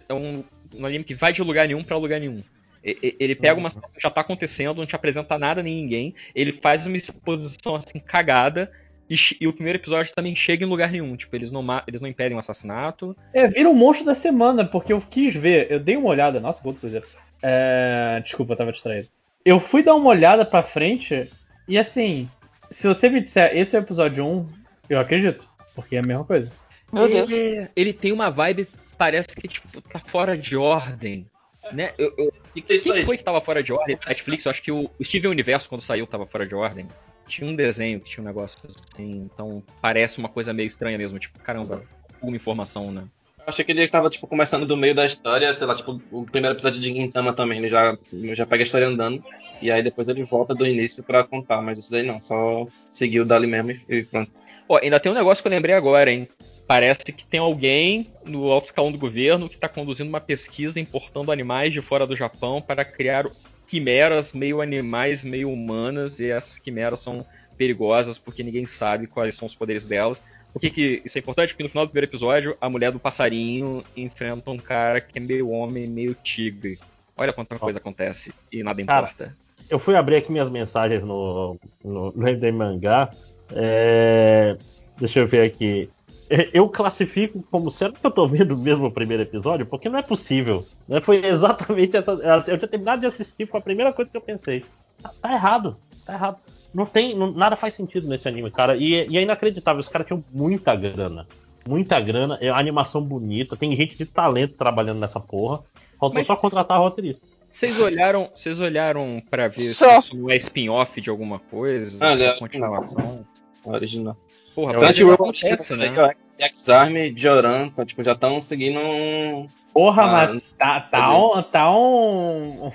é 0.09 0.13
um- 0.13 0.43
um 0.75 0.85
anime 0.85 1.05
que 1.05 1.15
vai 1.15 1.31
de 1.31 1.41
lugar 1.41 1.65
nenhum 1.67 1.83
pra 1.83 1.95
lugar 1.97 2.19
nenhum. 2.19 2.43
Ele 2.83 3.33
pega 3.33 3.59
uma 3.59 3.69
situação 3.69 3.95
que 3.95 4.01
já 4.01 4.09
tá 4.09 4.21
acontecendo, 4.21 4.77
não 4.77 4.85
te 4.85 4.95
apresenta 4.95 5.39
nada 5.39 5.63
nem 5.63 5.75
ninguém. 5.75 6.13
Ele 6.35 6.51
faz 6.51 6.85
uma 6.85 6.97
exposição 6.97 7.75
assim 7.75 7.99
cagada. 7.99 8.71
E, 9.09 9.15
e 9.39 9.47
o 9.47 9.53
primeiro 9.53 9.79
episódio 9.79 10.13
também 10.13 10.35
chega 10.35 10.65
em 10.65 10.67
lugar 10.67 10.91
nenhum. 10.91 11.15
Tipo, 11.15 11.35
eles 11.35 11.51
não, 11.51 11.65
eles 11.87 12.01
não 12.01 12.09
impedem 12.09 12.35
um 12.35 12.39
assassinato. 12.39 13.15
É, 13.33 13.47
vira 13.47 13.69
um 13.69 13.73
monstro 13.73 14.05
da 14.05 14.15
semana, 14.15 14.65
porque 14.65 14.91
eu 14.91 15.01
quis 15.01 15.33
ver, 15.33 15.71
eu 15.71 15.79
dei 15.79 15.95
uma 15.95 16.09
olhada, 16.09 16.39
nossa, 16.39 16.61
quanto 16.61 16.81
coisa. 16.81 17.03
É, 17.41 18.21
desculpa, 18.23 18.53
eu 18.53 18.57
tava 18.57 18.71
distraído. 18.71 19.07
Eu 19.45 19.59
fui 19.59 19.83
dar 19.83 19.95
uma 19.95 20.09
olhada 20.09 20.45
pra 20.45 20.63
frente 20.63 21.29
e 21.67 21.77
assim, 21.77 22.29
se 22.71 22.87
você 22.87 23.09
me 23.09 23.21
disser 23.21 23.55
esse 23.55 23.75
é 23.75 23.79
o 23.79 23.83
episódio 23.83 24.25
1, 24.25 24.47
eu 24.89 24.99
acredito, 24.99 25.47
porque 25.75 25.95
é 25.95 25.99
a 25.99 26.03
mesma 26.03 26.23
coisa. 26.23 26.51
Meu 26.91 27.07
Deus. 27.07 27.29
Ele, 27.29 27.67
ele 27.75 27.93
tem 27.93 28.11
uma 28.11 28.29
vibe, 28.29 28.67
parece 28.97 29.35
que 29.35 29.47
tipo, 29.47 29.81
tá 29.81 29.99
fora 29.99 30.37
de 30.37 30.55
ordem. 30.55 31.25
Né? 31.71 31.93
Eu, 31.97 32.13
eu, 32.17 32.33
quem 32.61 33.05
foi 33.05 33.17
que 33.17 33.23
tava 33.23 33.41
fora 33.41 33.63
de 33.63 33.71
ordem? 33.71 33.97
Netflix, 34.07 34.45
eu 34.45 34.49
acho 34.49 34.61
que 34.61 34.71
o 34.71 34.89
Steven 35.01 35.31
Universo, 35.31 35.69
quando 35.69 35.81
saiu, 35.81 36.05
tava 36.05 36.25
fora 36.25 36.45
de 36.45 36.53
ordem. 36.53 36.87
Tinha 37.27 37.49
um 37.49 37.55
desenho 37.55 37.99
que 38.01 38.09
tinha 38.09 38.23
um 38.23 38.27
negócio 38.27 38.59
assim, 38.67 39.29
então 39.33 39.63
parece 39.81 40.19
uma 40.19 40.27
coisa 40.27 40.51
meio 40.53 40.67
estranha 40.67 40.97
mesmo, 40.97 41.17
tipo, 41.17 41.39
caramba, 41.39 41.83
uma 42.21 42.35
informação, 42.35 42.91
né? 42.91 43.05
Eu 43.39 43.45
achei 43.47 43.65
que 43.65 43.71
ele 43.71 43.87
tava, 43.87 44.09
tipo, 44.09 44.27
começando 44.27 44.65
do 44.65 44.77
meio 44.77 44.95
da 44.95 45.05
história, 45.05 45.53
sei 45.53 45.67
lá, 45.67 45.75
tipo, 45.75 46.01
o 46.11 46.25
primeiro 46.25 46.55
episódio 46.55 46.79
de 46.79 46.93
Gintama 46.93 47.33
também, 47.33 47.59
ele 47.59 47.67
já, 47.67 47.97
já 48.33 48.45
pega 48.45 48.63
a 48.63 48.65
história 48.65 48.87
andando, 48.87 49.23
e 49.61 49.71
aí 49.71 49.81
depois 49.83 50.07
ele 50.07 50.23
volta 50.23 50.53
do 50.53 50.65
início 50.65 51.03
pra 51.03 51.23
contar, 51.23 51.61
mas 51.61 51.77
isso 51.77 51.91
daí 51.91 52.03
não, 52.03 52.21
só 52.21 52.65
seguiu 52.89 53.25
dali 53.25 53.47
mesmo 53.47 53.71
e, 53.71 53.95
e 53.95 54.03
pronto. 54.03 54.31
Ó, 54.67 54.77
ainda 54.77 54.99
tem 54.99 55.11
um 55.11 55.15
negócio 55.15 55.41
que 55.41 55.47
eu 55.47 55.51
lembrei 55.51 55.75
agora, 55.75 56.09
hein? 56.09 56.27
Parece 56.67 57.03
que 57.03 57.25
tem 57.25 57.39
alguém 57.39 58.07
no 58.25 58.49
alto 58.51 58.65
escalão 58.65 58.91
do 58.91 58.97
governo 58.97 59.49
que 59.49 59.55
está 59.55 59.67
conduzindo 59.67 60.07
uma 60.07 60.21
pesquisa 60.21 60.79
importando 60.79 61.31
animais 61.31 61.73
de 61.73 61.81
fora 61.81 62.07
do 62.07 62.15
Japão 62.15 62.61
para 62.61 62.85
criar 62.85 63.25
quimeras 63.67 64.33
meio 64.33 64.61
animais, 64.61 65.23
meio 65.23 65.51
humanas, 65.51 66.19
e 66.19 66.29
essas 66.29 66.57
quimeras 66.57 66.99
são 66.99 67.25
perigosas 67.57 68.17
porque 68.17 68.43
ninguém 68.43 68.65
sabe 68.65 69.07
quais 69.07 69.35
são 69.35 69.45
os 69.45 69.55
poderes 69.55 69.85
delas. 69.85 70.21
Por 70.53 70.59
que, 70.59 70.69
que 70.69 71.01
isso 71.03 71.17
é 71.17 71.19
importante? 71.19 71.49
Porque 71.49 71.63
no 71.63 71.69
final 71.69 71.85
do 71.85 71.89
primeiro 71.89 72.09
episódio, 72.09 72.55
a 72.61 72.69
mulher 72.69 72.91
do 72.91 72.99
passarinho 72.99 73.83
enfrenta 73.97 74.51
um 74.51 74.57
cara 74.57 75.01
que 75.01 75.17
é 75.17 75.21
meio 75.21 75.49
homem, 75.49 75.87
meio 75.87 76.13
tigre. 76.13 76.79
Olha 77.17 77.33
quanta 77.33 77.57
coisa 77.57 77.79
acontece 77.79 78.31
e 78.51 78.61
nada 78.61 78.83
Cara, 78.85 79.07
importa. 79.07 79.35
eu 79.69 79.79
fui 79.79 79.95
abrir 79.95 80.17
aqui 80.17 80.31
minhas 80.31 80.49
mensagens 80.49 81.03
no, 81.03 81.57
no, 81.83 82.11
no 82.11 82.53
Mangá. 82.53 83.09
É, 83.51 84.55
deixa 84.99 85.19
eu 85.19 85.27
ver 85.27 85.41
aqui. 85.47 85.89
É, 86.33 86.49
Eu 86.51 86.67
classifico 86.67 87.43
como 87.51 87.69
será 87.69 87.91
que 87.91 88.05
eu 88.05 88.09
tô 88.09 88.25
vendo 88.27 88.57
mesmo 88.57 88.85
o 88.87 88.91
primeiro 88.91 89.21
episódio? 89.23 89.65
Porque 89.67 89.87
não 89.89 89.99
é 89.99 90.01
possível. 90.01 90.65
né? 90.87 90.99
Foi 90.99 91.23
exatamente 91.23 91.95
essa. 91.95 92.11
Eu 92.47 92.57
tinha 92.57 92.67
terminado 92.67 93.01
de 93.01 93.07
assistir, 93.07 93.45
foi 93.45 93.59
a 93.59 93.63
primeira 93.63 93.93
coisa 93.93 94.09
que 94.09 94.17
eu 94.17 94.21
pensei. 94.21 94.63
Tá, 95.01 95.11
tá 95.21 95.31
errado, 95.33 95.77
tá 96.05 96.13
errado. 96.13 96.37
Não 96.73 96.85
tem. 96.87 97.15
não- 97.15 97.31
nada 97.31 97.55
faz 97.55 97.75
sentido 97.75 98.07
nesse 98.07 98.27
anime, 98.27 98.49
cara. 98.49 98.75
E, 98.75 99.07
e 99.09 99.17
é 99.17 99.21
inacreditável, 99.21 99.79
os 99.79 99.87
caras 99.87 100.07
tinham 100.07 100.23
muita 100.33 100.75
grana. 100.75 101.27
Muita 101.67 101.99
grana, 101.99 102.37
é 102.41 102.49
animação 102.49 103.01
bonita, 103.01 103.55
tem 103.55 103.75
gente 103.75 103.95
de 103.97 104.05
talento 104.05 104.55
trabalhando 104.55 104.99
nessa 104.99 105.19
porra. 105.19 105.59
Faltou 105.99 106.15
Mas- 106.19 106.27
só 106.27 106.35
contratar 106.35 106.79
roteirista. 106.79 107.21
Vocês 107.49 107.79
olharam, 107.79 108.31
vocês 108.33 108.59
olharam 108.59 109.21
para 109.29 109.47
ver 109.47 109.61
Só. 109.61 110.01
se 110.01 110.07
isso 110.07 110.17
não 110.17 110.29
é 110.31 110.35
spin-off 110.37 110.99
de 110.99 111.09
alguma 111.11 111.37
coisa? 111.37 111.95
Ah, 112.01 112.17
se 112.17 112.23
é 112.23 112.27
é. 112.29 112.39
continuação? 112.39 113.23
Original. 113.63 114.17
Porra, 114.55 114.73
É, 114.73 114.79
pode 114.79 115.03
o 115.03 115.11
acontece, 115.13 115.75
né? 115.75 115.91
X-Arm, 116.39 116.93
Joran, 117.15 117.69
tá, 117.69 117.85
tipo, 117.85 118.03
já 118.03 118.11
estão 118.13 118.39
seguindo 118.41 118.79
um. 118.79 119.47
Porra, 119.73 120.03
Ah, 120.03 120.11
mas 120.11 120.43
tá, 120.57 120.81
tá, 120.81 121.17
um, 121.17 121.43
tá 121.43 121.77
um. 121.77 122.71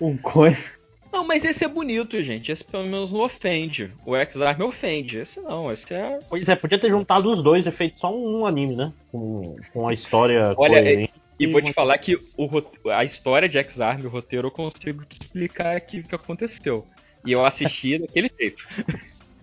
Um 0.00 0.16
coisa. 0.16 0.78
Não, 1.12 1.26
mas 1.26 1.44
esse 1.44 1.64
é 1.64 1.68
bonito, 1.68 2.22
gente. 2.22 2.52
Esse 2.52 2.64
pelo 2.64 2.84
menos 2.84 3.10
não 3.10 3.20
ofende. 3.20 3.92
O 4.04 4.14
X-Arm 4.14 4.62
ofende. 4.62 5.18
Esse 5.18 5.40
não, 5.40 5.72
esse 5.72 5.92
é. 5.92 6.18
Pois 6.28 6.48
é, 6.48 6.54
podia 6.54 6.78
ter 6.78 6.90
juntado 6.90 7.30
os 7.30 7.42
dois 7.42 7.66
e 7.66 7.70
feito 7.70 7.98
só 7.98 8.14
um 8.14 8.46
anime, 8.46 8.76
né? 8.76 8.92
Com, 9.10 9.56
com 9.72 9.88
a 9.88 9.94
história 9.94 10.54
Olha, 10.56 10.82
coerente. 10.82 11.12
E 11.38 11.46
vou 11.46 11.62
te 11.62 11.72
falar 11.72 11.96
que 11.98 12.16
o, 12.36 12.48
a 12.90 13.04
história 13.04 13.48
de 13.48 13.58
X-Arm, 13.58 14.04
o 14.04 14.08
roteiro, 14.08 14.48
eu 14.48 14.52
consigo 14.52 15.04
te 15.04 15.18
explicar 15.22 15.76
aqui 15.76 16.00
o 16.00 16.04
que 16.04 16.14
aconteceu. 16.14 16.86
E 17.24 17.32
eu 17.32 17.44
assisti 17.44 17.98
daquele 17.98 18.30
jeito. 18.38 18.66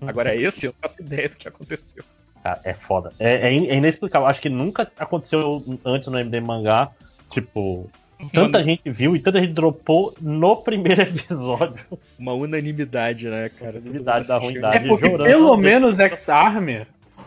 Agora 0.09 0.35
esse 0.35 0.65
eu 0.65 0.71
não 0.81 0.89
faço 0.89 1.01
ideia 1.01 1.29
do 1.29 1.35
que 1.35 1.47
aconteceu. 1.47 2.03
Cara, 2.43 2.59
é 2.63 2.73
foda. 2.73 3.11
É, 3.19 3.49
é 3.49 3.55
é 3.55 3.75
inexplicável. 3.75 4.27
Acho 4.27 4.41
que 4.41 4.49
nunca 4.49 4.91
aconteceu 4.99 5.63
antes 5.83 6.07
no 6.07 6.19
MD 6.19 6.39
Mangá. 6.41 6.91
Tipo, 7.31 7.89
tanta 8.31 8.63
gente 8.63 8.89
viu 8.89 9.15
e 9.15 9.19
tanta 9.19 9.39
gente 9.39 9.53
dropou 9.53 10.13
no 10.21 10.55
primeiro 10.57 11.01
episódio. 11.03 11.83
Uma 12.19 12.33
unanimidade, 12.33 13.27
né, 13.27 13.49
cara? 13.49 13.77
Unanimidade 13.79 14.27
da 14.27 14.35
É 14.35 14.39
ruindade. 14.39 14.87
porque 14.87 15.09
Jorando. 15.09 15.23
pelo 15.29 15.57
menos 15.57 15.99
X-Arm 15.99 16.67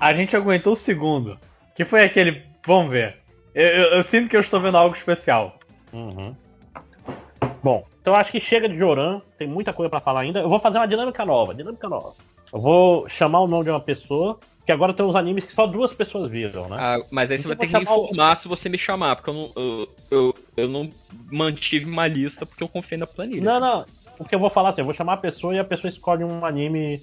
a 0.00 0.14
gente 0.14 0.36
aguentou 0.36 0.74
o 0.74 0.76
segundo. 0.76 1.36
Que 1.74 1.84
foi 1.84 2.04
aquele. 2.04 2.42
Vamos 2.64 2.90
ver. 2.92 3.16
Eu, 3.54 3.66
eu- 3.66 3.86
eu 3.94 4.02
sinto 4.04 4.28
que 4.28 4.36
eu 4.36 4.40
estou 4.40 4.60
vendo 4.60 4.76
algo 4.76 4.94
especial. 4.96 5.58
Uhum. 5.92 6.32
Bom, 7.62 7.84
então 8.00 8.14
acho 8.14 8.30
que 8.30 8.38
chega 8.40 8.68
de 8.68 8.76
Joran, 8.78 9.20
tem 9.36 9.48
muita 9.48 9.72
coisa 9.72 9.90
pra 9.90 10.00
falar 10.00 10.20
ainda. 10.20 10.40
Eu 10.40 10.48
vou 10.48 10.60
fazer 10.60 10.78
uma 10.78 10.86
dinâmica 10.86 11.24
nova, 11.24 11.54
dinâmica 11.54 11.88
nova. 11.88 12.12
Eu 12.52 12.60
vou 12.60 13.08
chamar 13.08 13.40
o 13.40 13.46
nome 13.48 13.64
de 13.64 13.70
uma 13.70 13.80
pessoa, 13.80 14.38
que 14.64 14.72
agora 14.72 14.92
tem 14.94 15.04
uns 15.04 15.16
animes 15.16 15.44
que 15.46 15.52
só 15.52 15.66
duas 15.66 15.92
pessoas 15.92 16.30
viram, 16.30 16.68
né? 16.68 16.76
Ah, 16.78 16.98
mas 17.10 17.30
aí 17.30 17.38
você 17.38 17.46
Então 17.46 17.56
vai 17.56 17.66
ter 17.66 17.72
que 17.72 17.78
me 17.78 17.84
chamar 17.86 17.96
o- 17.98 18.04
informar 18.06 18.36
se 18.36 18.48
você 18.48 18.68
me 18.68 18.78
chamar, 18.78 19.16
porque 19.16 19.30
eu 19.30 19.34
não, 19.34 19.52
eu, 19.56 19.88
eu, 20.10 20.34
eu 20.56 20.68
não 20.68 20.90
mantive 21.30 21.84
uma 21.84 22.06
lista 22.06 22.44
porque 22.46 22.62
eu 22.62 22.68
confiei 22.68 22.98
na 22.98 23.06
planilha. 23.06 23.42
Não, 23.44 23.60
não. 23.60 23.84
Porque 24.16 24.34
eu 24.34 24.38
vou 24.38 24.50
falar 24.50 24.70
assim, 24.70 24.80
eu 24.80 24.84
vou 24.84 24.94
chamar 24.94 25.12
a 25.14 25.18
pessoa 25.18 25.54
e 25.54 25.58
a 25.58 25.64
pessoa 25.64 25.88
escolhe 25.88 26.24
um 26.24 26.44
anime 26.44 27.00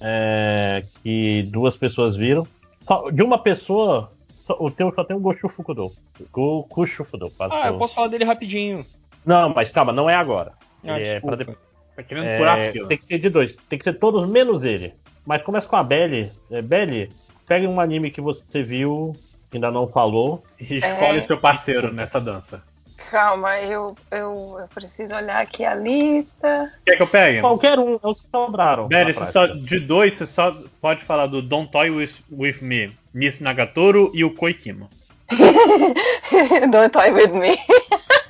é, 0.00 0.84
que 1.02 1.42
duas 1.50 1.76
pessoas 1.76 2.16
viram. 2.16 2.46
Só- 2.86 3.10
de 3.10 3.22
uma 3.22 3.38
pessoa, 3.38 4.12
só- 4.46 4.56
o 4.60 4.70
teu 4.70 4.92
só 4.92 5.02
tem 5.04 5.16
o 5.16 5.20
Goshu 5.20 5.48
Fukudo. 5.48 5.92
Goku 6.30 6.86
Fukudo. 6.86 7.30
quase 7.36 7.54
Ah, 7.54 7.62
que 7.62 7.68
eu 7.68 7.78
posso 7.78 7.94
falar 7.94 8.08
dele 8.08 8.24
rapidinho. 8.24 8.86
Não, 9.24 9.48
mas 9.54 9.70
calma, 9.70 9.92
não 9.92 10.08
é 10.08 10.14
agora. 10.14 10.52
Ah, 10.84 10.98
é 10.98 11.20
pra 11.20 11.36
depois. 11.36 11.56
Tá 11.96 12.02
querendo 12.02 12.26
É, 12.26 12.38
furar 12.38 12.72
fila. 12.72 12.88
tem 12.88 12.96
que 12.98 13.04
ser 13.04 13.18
de 13.18 13.28
dois. 13.28 13.54
Tem 13.68 13.78
que 13.78 13.84
ser 13.84 13.94
todos 13.94 14.28
menos 14.28 14.62
ele. 14.64 14.94
Mas 15.26 15.42
começa 15.42 15.66
com 15.68 15.76
a 15.76 15.82
Belly. 15.84 16.32
É, 16.50 16.62
Belly, 16.62 17.10
pega 17.46 17.68
um 17.68 17.80
anime 17.80 18.10
que 18.10 18.20
você 18.20 18.62
viu, 18.62 19.14
que 19.50 19.56
ainda 19.58 19.70
não 19.70 19.86
falou. 19.86 20.42
E 20.58 20.78
escolhe 20.78 21.18
É. 21.18 21.22
seu 21.22 21.38
parceiro 21.38 21.92
nessa 21.92 22.20
dança. 22.20 22.62
Calma, 23.10 23.58
eu, 23.58 23.94
eu, 24.10 24.56
eu 24.60 24.68
preciso 24.72 25.14
olhar 25.14 25.40
aqui 25.42 25.64
a 25.64 25.74
lista. 25.74 26.72
Quer 26.86 26.96
que 26.96 27.02
eu 27.02 27.06
pegue? 27.06 27.40
Qualquer 27.40 27.78
um, 27.78 27.94
é 28.02 28.06
os 28.08 28.20
que 28.20 28.28
sobraram. 28.30 28.88
Você 28.88 29.26
só, 29.32 29.46
de 29.46 29.80
dois, 29.80 30.14
você 30.14 30.24
só 30.24 30.56
pode 30.80 31.04
falar 31.04 31.26
do 31.26 31.42
Don't 31.42 31.70
Toy 31.70 31.90
With, 31.90 32.12
with 32.30 32.56
Me, 32.62 32.90
Miss 33.12 33.40
Nagatoro 33.40 34.10
e 34.14 34.24
o 34.24 34.32
Koikimo. 34.32 34.88
Don't 36.70 36.90
toy 36.92 37.10
with 37.10 37.32
me. 37.32 37.56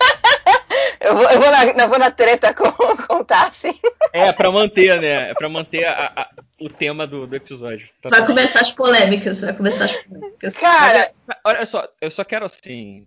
eu, 1.02 1.16
vou, 1.16 1.30
eu, 1.30 1.40
vou 1.40 1.50
na, 1.50 1.64
eu 1.84 1.88
vou 1.88 1.98
na 1.98 2.10
treta 2.10 2.54
com, 2.54 2.70
com 3.06 3.16
o 3.16 3.24
Tassi. 3.24 3.78
É, 4.12 4.32
pra 4.32 4.50
manter, 4.50 5.00
né? 5.00 5.30
É 5.30 5.34
pra 5.34 5.48
manter 5.48 5.84
a- 5.84 6.12
a- 6.16 6.30
o 6.60 6.68
tema 6.68 7.06
do, 7.06 7.26
do 7.26 7.34
episódio. 7.36 7.88
Tá 8.00 8.08
Vai 8.08 8.24
começar 8.26 8.60
as 8.60 8.70
polêmicas, 8.70 9.40
vai 9.40 9.52
começar 9.52 9.86
as 9.86 9.92
polêmicas. 9.96 10.56
Cara, 10.58 11.10
Mas, 11.26 11.36
Olha 11.44 11.66
só, 11.66 11.88
eu 12.00 12.10
só 12.10 12.22
quero 12.24 12.44
assim. 12.44 13.06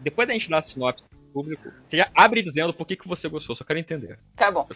Depois 0.00 0.26
da 0.26 0.34
gente 0.34 0.48
dar 0.48 0.58
a 0.58 0.62
sinopse 0.62 1.04
público, 1.32 1.70
você 1.86 1.98
já 1.98 2.08
abre 2.14 2.42
dizendo 2.42 2.72
por 2.72 2.86
que, 2.86 2.96
que 2.96 3.06
você 3.06 3.28
gostou, 3.28 3.54
só 3.54 3.62
quero 3.64 3.78
entender. 3.78 4.18
tá 4.36 4.50
bom. 4.50 4.66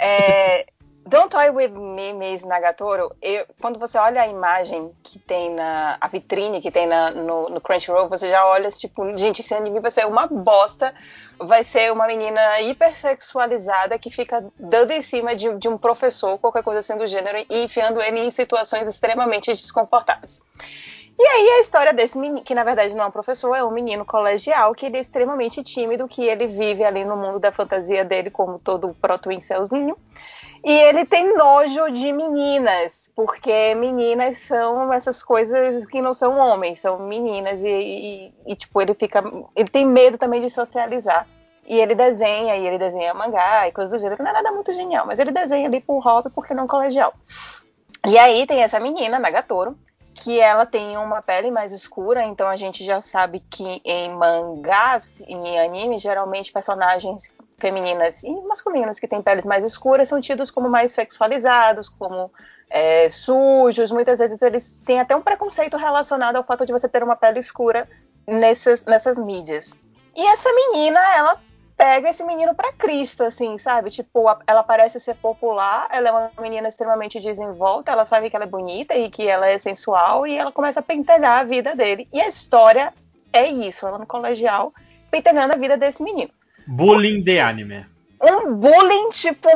É, 0.00 0.64
Don't 1.06 1.28
Toy 1.28 1.50
With 1.50 1.68
Me, 1.68 2.14
Miss 2.14 2.42
Nagatoro, 2.44 3.14
eu- 3.20 3.44
quando 3.60 3.78
você 3.78 3.98
olha 3.98 4.22
a 4.22 4.26
imagem 4.26 4.90
que 5.02 5.18
tem 5.18 5.50
na. 5.50 5.98
a 6.00 6.08
vitrine 6.08 6.62
que 6.62 6.70
tem 6.70 6.86
na- 6.86 7.10
no, 7.10 7.50
no 7.50 7.60
Crunchyroll, 7.60 8.08
você 8.08 8.30
já 8.30 8.44
olha, 8.46 8.70
tipo, 8.70 9.16
gente, 9.18 9.40
esse 9.40 9.54
anime 9.54 9.80
vai 9.80 9.90
ser 9.90 10.06
uma 10.06 10.26
bosta. 10.26 10.94
Vai 11.38 11.62
ser 11.62 11.92
uma 11.92 12.06
menina 12.06 12.58
hipersexualizada 12.62 13.98
que 13.98 14.10
fica 14.10 14.44
dando 14.58 14.92
em 14.92 15.02
cima 15.02 15.34
de, 15.36 15.52
de 15.58 15.68
um 15.68 15.76
professor, 15.76 16.38
qualquer 16.38 16.62
coisa 16.62 16.80
assim 16.80 16.96
do 16.96 17.06
gênero, 17.06 17.44
e 17.50 17.64
enfiando 17.64 18.00
ele 18.00 18.20
em 18.20 18.30
situações 18.30 18.88
extremamente 18.88 19.52
desconfortáveis. 19.52 20.40
E 21.18 21.22
aí 21.22 21.48
a 21.50 21.60
história 21.60 21.92
desse 21.92 22.18
menino, 22.18 22.42
que 22.42 22.54
na 22.54 22.64
verdade 22.64 22.94
não 22.94 23.04
é 23.04 23.06
um 23.06 23.10
professor, 23.10 23.54
é 23.54 23.62
um 23.62 23.70
menino 23.70 24.04
colegial, 24.06 24.74
que 24.74 24.86
ele 24.86 24.96
é 24.96 25.00
extremamente 25.00 25.62
tímido, 25.62 26.08
que 26.08 26.24
ele 26.24 26.46
vive 26.46 26.82
ali 26.82 27.04
no 27.04 27.16
mundo 27.16 27.38
da 27.38 27.52
fantasia 27.52 28.04
dele 28.04 28.30
como 28.30 28.58
todo 28.58 28.96
proto-incelzinho. 29.00 29.96
E 30.64 30.72
ele 30.72 31.04
tem 31.04 31.36
nojo 31.36 31.90
de 31.90 32.10
meninas, 32.10 33.12
porque 33.14 33.74
meninas 33.74 34.38
são 34.38 34.90
essas 34.92 35.22
coisas 35.22 35.84
que 35.86 36.00
não 36.00 36.14
são 36.14 36.38
homens, 36.38 36.80
são 36.80 36.98
meninas. 36.98 37.60
E, 37.60 37.68
e- 37.68 38.32
e, 38.46 38.56
tipo, 38.56 38.80
ele 38.80 38.94
fica. 38.94 39.22
Ele 39.54 39.68
tem 39.68 39.86
medo 39.86 40.16
também 40.16 40.40
de 40.40 40.48
socializar. 40.48 41.26
E 41.66 41.78
ele 41.78 41.94
desenha, 41.94 42.56
e 42.56 42.66
ele 42.66 42.78
desenha 42.78 43.12
mangá 43.14 43.68
e 43.68 43.72
coisas 43.72 43.90
do 43.90 43.98
gênero, 43.98 44.16
que 44.16 44.22
não 44.22 44.30
é 44.30 44.34
nada 44.34 44.52
muito 44.52 44.72
genial, 44.74 45.06
mas 45.06 45.18
ele 45.18 45.30
desenha 45.30 45.66
ali 45.66 45.80
por 45.80 45.98
hobby, 46.00 46.28
porque 46.30 46.52
não 46.52 46.66
colegial. 46.66 47.14
E 48.06 48.18
aí 48.18 48.46
tem 48.46 48.62
essa 48.62 48.78
menina, 48.78 49.18
Nagatoro, 49.18 49.74
que 50.14 50.38
ela 50.38 50.66
tem 50.66 50.96
uma 50.98 51.22
pele 51.22 51.50
mais 51.50 51.72
escura, 51.72 52.22
então 52.22 52.48
a 52.48 52.56
gente 52.56 52.84
já 52.84 53.00
sabe 53.00 53.40
que 53.40 53.80
em 53.84 54.10
mangás, 54.10 55.04
em 55.26 55.58
anime, 55.58 55.98
geralmente 55.98 56.52
personagens 56.52 57.32
femininas 57.58 58.22
e 58.22 58.30
masculinas 58.42 58.98
que 58.98 59.08
têm 59.08 59.22
peles 59.22 59.44
mais 59.44 59.64
escuras 59.64 60.08
são 60.08 60.20
tidos 60.20 60.50
como 60.50 60.68
mais 60.68 60.92
sexualizados, 60.92 61.88
como 61.88 62.30
é, 62.70 63.08
sujos. 63.10 63.90
Muitas 63.90 64.18
vezes 64.18 64.40
eles 64.42 64.74
têm 64.84 65.00
até 65.00 65.14
um 65.14 65.22
preconceito 65.22 65.76
relacionado 65.76 66.36
ao 66.36 66.44
fato 66.44 66.66
de 66.66 66.72
você 66.72 66.88
ter 66.88 67.02
uma 67.02 67.16
pele 67.16 67.38
escura 67.38 67.88
nessas, 68.26 68.84
nessas 68.84 69.18
mídias. 69.18 69.78
E 70.16 70.26
essa 70.26 70.48
menina, 70.52 71.00
ela 71.16 71.40
pega 71.76 72.08
esse 72.08 72.24
menino 72.24 72.54
para 72.54 72.72
Cristo, 72.72 73.24
assim, 73.24 73.58
sabe? 73.58 73.90
Tipo, 73.90 74.24
ela 74.46 74.62
parece 74.62 75.00
ser 75.00 75.16
popular, 75.16 75.88
ela 75.90 76.08
é 76.08 76.12
uma 76.12 76.30
menina 76.40 76.68
extremamente 76.68 77.20
desenvolta, 77.20 77.90
ela 77.90 78.06
sabe 78.06 78.30
que 78.30 78.36
ela 78.36 78.44
é 78.44 78.48
bonita 78.48 78.94
e 78.94 79.10
que 79.10 79.26
ela 79.26 79.48
é 79.48 79.58
sensual, 79.58 80.26
e 80.26 80.36
ela 80.36 80.52
começa 80.52 80.80
a 80.80 80.82
pentelhar 80.82 81.40
a 81.40 81.44
vida 81.44 81.74
dele. 81.74 82.08
E 82.12 82.20
a 82.20 82.28
história 82.28 82.92
é 83.32 83.46
isso, 83.46 83.86
ela 83.86 83.98
no 83.98 84.06
colegial, 84.06 84.72
pentelhando 85.10 85.52
a 85.52 85.56
vida 85.56 85.76
desse 85.76 86.02
menino. 86.02 86.30
Bullying 86.66 87.22
de 87.22 87.38
anime. 87.38 87.86
Um 88.22 88.54
bullying, 88.54 89.10
tipo, 89.10 89.48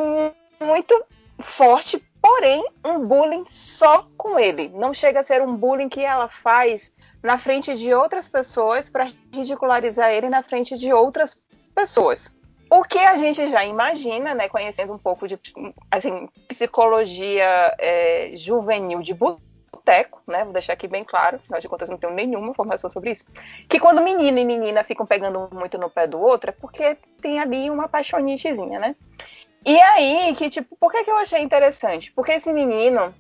muito 0.60 1.04
forte, 1.40 2.02
porém, 2.20 2.64
um 2.84 3.06
bullying 3.06 3.44
só 3.46 4.06
com 4.16 4.38
ele. 4.38 4.68
Não 4.74 4.92
chega 4.92 5.20
a 5.20 5.22
ser 5.22 5.40
um 5.42 5.56
bullying 5.56 5.88
que 5.88 6.00
ela 6.00 6.28
faz 6.28 6.92
na 7.22 7.38
frente 7.38 7.76
de 7.76 7.92
outras 7.94 8.28
pessoas 8.28 8.88
para 8.88 9.10
ridicularizar 9.32 10.10
ele 10.10 10.28
na 10.28 10.42
frente 10.42 10.76
de 10.76 10.92
outras 10.92 11.40
pessoas. 11.74 12.34
O 12.70 12.82
que 12.82 12.98
a 12.98 13.16
gente 13.16 13.48
já 13.48 13.64
imagina, 13.64 14.34
né, 14.34 14.48
conhecendo 14.48 14.92
um 14.92 14.98
pouco 14.98 15.26
de 15.26 15.38
assim, 15.90 16.28
psicologia 16.48 17.74
é, 17.78 18.32
juvenil 18.34 19.00
de 19.00 19.14
boteco, 19.72 20.20
né, 20.26 20.44
vou 20.44 20.52
deixar 20.52 20.72
aqui 20.72 20.88
bem 20.88 21.04
claro, 21.04 21.36
afinal 21.36 21.60
de 21.60 21.68
contas 21.68 21.88
não 21.88 21.96
tenho 21.96 22.12
nenhuma 22.12 22.50
informação 22.50 22.88
sobre 22.90 23.12
isso, 23.12 23.24
que 23.68 23.78
quando 23.78 24.02
menino 24.02 24.38
e 24.38 24.44
menina 24.44 24.84
ficam 24.84 25.06
pegando 25.06 25.48
muito 25.52 25.78
no 25.78 25.90
pé 25.90 26.06
do 26.06 26.20
outro 26.20 26.50
é 26.50 26.52
porque 26.52 26.96
tem 27.20 27.40
ali 27.40 27.70
uma 27.70 27.88
paixonitezinha, 27.88 28.78
né? 28.78 28.96
E 29.64 29.78
aí, 29.80 30.34
que 30.36 30.48
tipo, 30.48 30.76
por 30.76 30.92
que, 30.92 31.04
que 31.04 31.10
eu 31.10 31.16
achei 31.16 31.42
interessante? 31.42 32.12
Porque 32.12 32.32
esse 32.32 32.52
menino, 32.52 33.14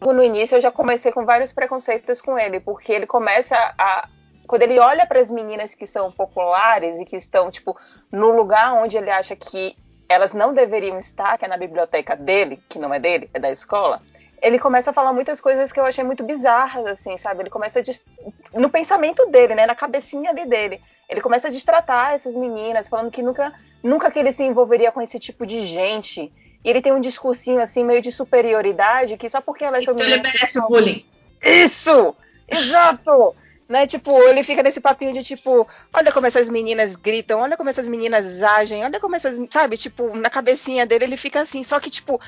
no 0.00 0.22
início 0.22 0.56
eu 0.56 0.60
já 0.60 0.70
comecei 0.70 1.10
com 1.12 1.24
vários 1.24 1.52
preconceitos 1.52 2.20
com 2.20 2.38
ele, 2.38 2.60
porque 2.60 2.92
ele 2.92 3.06
começa 3.06 3.56
a 3.76 4.08
quando 4.46 4.62
ele 4.62 4.80
olha 4.80 5.06
para 5.06 5.20
as 5.20 5.30
meninas 5.30 5.76
que 5.76 5.86
são 5.86 6.10
populares 6.10 6.98
e 6.98 7.04
que 7.04 7.16
estão, 7.16 7.52
tipo, 7.52 7.76
no 8.10 8.32
lugar 8.32 8.72
onde 8.74 8.96
ele 8.96 9.08
acha 9.08 9.36
que 9.36 9.76
elas 10.08 10.32
não 10.32 10.52
deveriam 10.52 10.98
estar, 10.98 11.38
que 11.38 11.44
é 11.44 11.48
na 11.48 11.56
biblioteca 11.56 12.16
dele, 12.16 12.60
que 12.68 12.76
não 12.76 12.92
é 12.92 12.98
dele, 12.98 13.30
é 13.32 13.38
da 13.38 13.48
escola, 13.52 14.02
ele 14.42 14.58
começa 14.58 14.90
a 14.90 14.92
falar 14.92 15.12
muitas 15.12 15.40
coisas 15.40 15.72
que 15.72 15.78
eu 15.78 15.84
achei 15.84 16.02
muito 16.02 16.22
bizarras, 16.22 16.86
assim, 16.86 17.16
sabe? 17.16 17.42
Ele 17.42 17.50
começa 17.50 17.80
a 17.80 18.58
no 18.58 18.70
pensamento 18.70 19.26
dele, 19.26 19.54
né, 19.54 19.66
na 19.66 19.74
cabecinha 19.74 20.30
ali 20.30 20.46
dele, 20.46 20.80
ele 21.08 21.20
começa 21.20 21.48
a 21.48 21.50
destratar 21.50 22.14
essas 22.14 22.36
meninas, 22.36 22.88
falando 22.88 23.10
que 23.10 23.22
nunca, 23.22 23.52
nunca 23.82 24.10
que 24.10 24.18
ele 24.18 24.32
se 24.32 24.42
envolveria 24.42 24.92
com 24.92 25.02
esse 25.02 25.18
tipo 25.18 25.44
de 25.44 25.66
gente. 25.66 26.32
E 26.64 26.70
ele 26.70 26.82
tem 26.82 26.92
um 26.92 27.00
discursinho 27.00 27.60
assim 27.60 27.84
meio 27.84 28.02
de 28.02 28.12
superioridade 28.12 29.16
que 29.16 29.28
só 29.28 29.40
porque 29.40 29.64
elas 29.64 29.84
são 29.84 29.94
então 29.94 30.06
meninas. 30.06 30.28
Ele 30.28 30.38
merece 30.38 30.58
o 30.58 30.68
bullying. 30.68 31.06
Isso! 31.42 32.14
Exato! 32.46 33.34
né? 33.70 33.86
Tipo, 33.86 34.20
ele 34.24 34.42
fica 34.42 34.64
nesse 34.64 34.80
papinho 34.80 35.12
de 35.12 35.22
tipo, 35.22 35.66
olha 35.92 36.12
como 36.12 36.26
essas 36.26 36.50
meninas 36.50 36.96
gritam, 36.96 37.40
olha 37.40 37.56
como 37.56 37.70
essas 37.70 37.88
meninas 37.88 38.42
agem, 38.42 38.84
olha 38.84 38.98
como 38.98 39.14
essas, 39.14 39.40
sabe? 39.48 39.76
Tipo, 39.76 40.16
na 40.16 40.28
cabecinha 40.28 40.84
dele 40.84 41.04
ele 41.04 41.16
fica 41.16 41.40
assim, 41.40 41.62
só 41.62 41.78
que 41.78 41.88
tipo, 41.88 42.20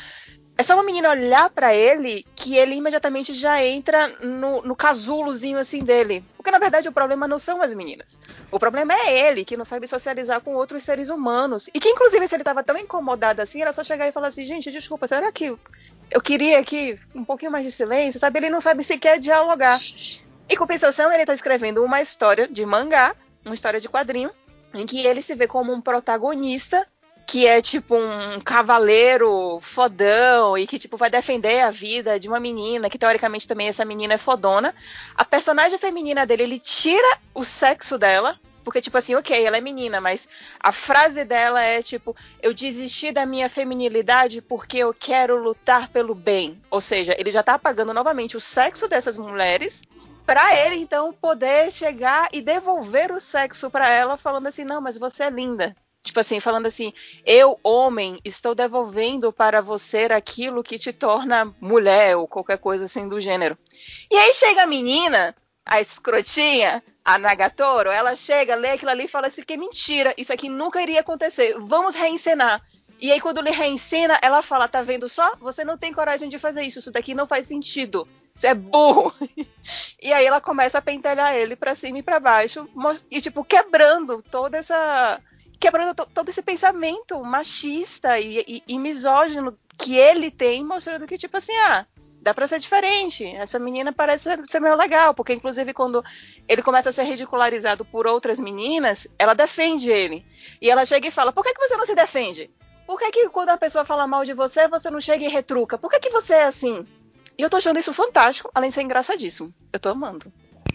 é 0.62 0.65
só 0.65 0.75
uma 0.75 0.85
menina 0.85 1.11
olhar 1.11 1.51
para 1.51 1.75
ele 1.75 2.25
que 2.37 2.57
ele 2.57 2.77
imediatamente 2.77 3.35
já 3.35 3.61
entra 3.65 4.07
no, 4.21 4.62
no 4.62 4.77
casulozinho 4.77 5.59
assim 5.59 5.83
dele. 5.83 6.25
Porque 6.37 6.53
na 6.53 6.61
verdade 6.61 6.89
o 6.89 6.93
problema 6.93 7.27
não 7.27 7.37
são 7.37 7.61
as 7.61 7.75
meninas. 7.75 8.17
O 8.49 8.61
problema 8.61 8.95
é 8.95 9.28
ele, 9.28 9.45
que 9.45 9.57
não 9.57 9.65
sabe 9.65 9.89
socializar 9.89 10.41
com 10.41 10.55
outros 10.55 10.85
seres 10.85 11.09
humanos. 11.09 11.69
E 11.75 11.81
que 11.81 11.89
inclusive 11.89 12.28
se 12.28 12.37
ele 12.37 12.45
tava 12.45 12.62
tão 12.62 12.78
incomodado 12.78 13.43
assim, 13.43 13.61
era 13.61 13.73
só 13.73 13.83
chegar 13.83 14.07
e 14.07 14.12
falar 14.12 14.28
assim, 14.28 14.47
gente, 14.47 14.71
desculpa, 14.71 15.09
será 15.09 15.33
que 15.33 15.53
eu 16.09 16.21
queria 16.21 16.61
aqui 16.61 16.97
um 17.12 17.25
pouquinho 17.25 17.51
mais 17.51 17.65
de 17.65 17.73
silêncio, 17.73 18.21
sabe? 18.21 18.39
Ele 18.39 18.51
não 18.51 18.61
sabe 18.61 18.85
sequer 18.85 19.19
dialogar. 19.19 19.81
Em 20.49 20.57
compensação, 20.57 21.11
ele 21.11 21.25
está 21.25 21.35
escrevendo 21.35 21.83
uma 21.83 22.01
história 22.01 22.47
de 22.47 22.65
mangá, 22.65 23.17
uma 23.45 23.55
história 23.55 23.81
de 23.81 23.89
quadrinho, 23.89 24.31
em 24.73 24.87
que 24.87 25.05
ele 25.05 25.23
se 25.23 25.35
vê 25.35 25.49
como 25.49 25.73
um 25.73 25.81
protagonista 25.81 26.87
que 27.26 27.47
é 27.47 27.62
tipo 27.62 27.97
um 27.97 28.40
cavaleiro 28.40 29.58
fodão 29.60 30.56
e 30.56 30.67
que 30.67 30.78
tipo 30.78 30.97
vai 30.97 31.10
defender 31.10 31.60
a 31.60 31.71
vida 31.71 32.19
de 32.19 32.28
uma 32.28 32.40
menina, 32.40 32.90
que 32.90 32.99
teoricamente 32.99 33.49
também 33.49 33.69
essa 33.69 33.85
menina 33.85 34.15
é 34.15 34.19
fodona. 34.19 34.74
A 35.15 35.24
personagem 35.24 35.78
feminina 35.78 36.26
dele, 36.26 36.42
ele 36.42 36.58
tira 36.58 37.19
o 37.35 37.44
sexo 37.44 37.99
dela, 37.99 38.38
porque 38.65 38.81
tipo 38.81 38.97
assim, 38.99 39.15
OK, 39.15 39.44
ela 39.44 39.56
é 39.56 39.60
menina, 39.60 40.01
mas 40.01 40.28
a 40.58 40.72
frase 40.72 41.24
dela 41.24 41.62
é 41.62 41.83
tipo, 41.83 42.15
eu 42.40 42.55
desisti 42.55 43.12
da 43.12 43.26
minha 43.26 43.49
feminilidade 43.49 44.40
porque 44.40 44.78
eu 44.78 44.94
quero 44.94 45.42
lutar 45.42 45.88
pelo 45.88 46.15
bem. 46.15 46.60
Ou 46.71 46.81
seja, 46.81 47.15
ele 47.19 47.31
já 47.31 47.42
tá 47.42 47.55
apagando 47.55 47.94
novamente 47.94 48.37
o 48.37 48.40
sexo 48.40 48.88
dessas 48.88 49.19
mulheres 49.19 49.83
para 50.24 50.56
ele 50.56 50.76
então 50.76 51.12
poder 51.12 51.71
chegar 51.72 52.28
e 52.33 52.40
devolver 52.40 53.10
o 53.10 53.21
sexo 53.21 53.71
para 53.71 53.88
ela 53.88 54.17
falando 54.17 54.47
assim, 54.47 54.65
não, 54.65 54.81
mas 54.81 54.97
você 54.97 55.24
é 55.24 55.31
linda. 55.31 55.76
Tipo 56.02 56.20
assim, 56.20 56.40
falando 56.40 56.67
assim, 56.67 56.92
eu, 57.24 57.58
homem, 57.62 58.18
estou 58.24 58.54
devolvendo 58.54 59.33
para 59.33 59.60
você 59.60 60.04
aquilo 60.06 60.62
que 60.62 60.78
te 60.78 60.92
torna 60.92 61.54
mulher 61.60 62.17
ou 62.17 62.26
qualquer 62.26 62.58
coisa 62.58 62.86
assim 62.86 63.08
do 63.08 63.20
gênero. 63.20 63.56
E 64.10 64.17
aí 64.17 64.35
chega 64.35 64.62
a 64.65 64.67
menina, 64.67 65.35
a 65.65 65.81
escrotinha, 65.81 66.83
a 67.04 67.18
Nagatoro, 67.18 67.90
ela 67.90 68.17
chega, 68.17 68.56
lê 68.56 68.70
aquilo 68.70 68.90
ali 68.90 69.04
e 69.04 69.08
fala 69.08 69.28
assim 69.28 69.42
que 69.42 69.56
mentira, 69.56 70.12
isso 70.17 70.33
aqui 70.33 70.49
nunca 70.49 70.83
iria 70.83 71.01
acontecer, 71.01 71.54
vamos 71.58 71.94
reencenar. 71.94 72.60
E 73.02 73.10
aí, 73.10 73.20
quando 73.20 73.38
ele 73.38 73.51
reensena, 73.51 74.17
ela 74.22 74.42
fala: 74.42 74.68
Tá 74.68 74.81
vendo 74.81 75.08
só? 75.08 75.35
Você 75.40 75.65
não 75.65 75.76
tem 75.76 75.92
coragem 75.92 76.28
de 76.28 76.38
fazer 76.38 76.62
isso. 76.62 76.78
Isso 76.78 76.92
daqui 76.92 77.15
não 77.15 77.26
faz 77.26 77.49
sentido. 77.49 78.06
Você 78.33 78.47
é 78.47 78.54
burro. 78.54 79.12
e 80.01 80.12
aí 80.12 80.24
ela 80.24 80.40
começa 80.40 80.78
a 80.78 80.83
pentelhar 80.83 81.35
ele 81.35 81.56
pra 81.56 81.74
cima 81.74 81.99
e 81.99 82.02
pra 82.02 82.20
baixo. 82.20 82.68
E, 83.10 83.20
tipo, 83.20 83.44
quebrando 83.44 84.22
toda 84.22 84.56
essa. 84.56 85.20
Quebrando 85.62 85.95
todo 85.95 86.28
esse 86.28 86.43
pensamento 86.43 87.23
machista 87.23 88.19
e, 88.19 88.45
e, 88.49 88.62
e 88.67 88.78
misógino 88.81 89.57
que 89.78 89.95
ele 89.95 90.28
tem, 90.28 90.65
mostrando 90.65 91.07
que, 91.07 91.17
tipo 91.17 91.37
assim, 91.37 91.57
ah, 91.59 91.87
dá 92.21 92.35
pra 92.35 92.49
ser 92.49 92.59
diferente. 92.59 93.25
Essa 93.25 93.61
menina 93.61 93.93
parece 93.93 94.28
ser 94.49 94.61
meio 94.61 94.75
legal, 94.75 95.15
porque 95.15 95.33
inclusive 95.33 95.73
quando 95.73 96.05
ele 96.49 96.65
começa 96.65 96.89
a 96.89 96.93
ser 96.93 97.05
ridicularizado 97.05 97.85
por 97.85 98.09
outras 98.09 98.41
meninas, 98.41 99.07
ela 99.17 99.35
defende 99.35 99.89
ele. 99.89 100.27
E 100.61 100.69
ela 100.69 100.85
chega 100.85 101.07
e 101.07 101.12
fala: 101.12 101.33
Por 101.33 101.45
que, 101.45 101.55
que 101.55 101.61
você 101.61 101.77
não 101.77 101.87
se 101.87 101.95
defende? 101.95 102.51
Por 102.85 102.99
que, 102.99 103.12
que 103.12 103.28
quando 103.28 103.51
a 103.51 103.57
pessoa 103.57 103.85
fala 103.85 104.05
mal 104.05 104.25
de 104.25 104.35
você, 104.35 104.67
você 104.67 104.91
não 104.91 105.01
chega 105.01 105.25
e 105.25 105.28
retruca? 105.28 105.78
Por 105.78 105.89
que, 105.89 106.01
que 106.01 106.11
você 106.11 106.35
é 106.35 106.45
assim? 106.47 106.85
E 107.39 107.43
eu 107.43 107.49
tô 107.49 107.57
achando 107.57 107.78
isso 107.78 107.95
fantástico, 107.95 108.51
além 108.53 108.71
de 108.71 108.75
ser 108.75 108.83
engraçadíssimo. 108.83 109.55
Eu 109.73 109.78
tô 109.78 109.91
amando. 109.91 110.27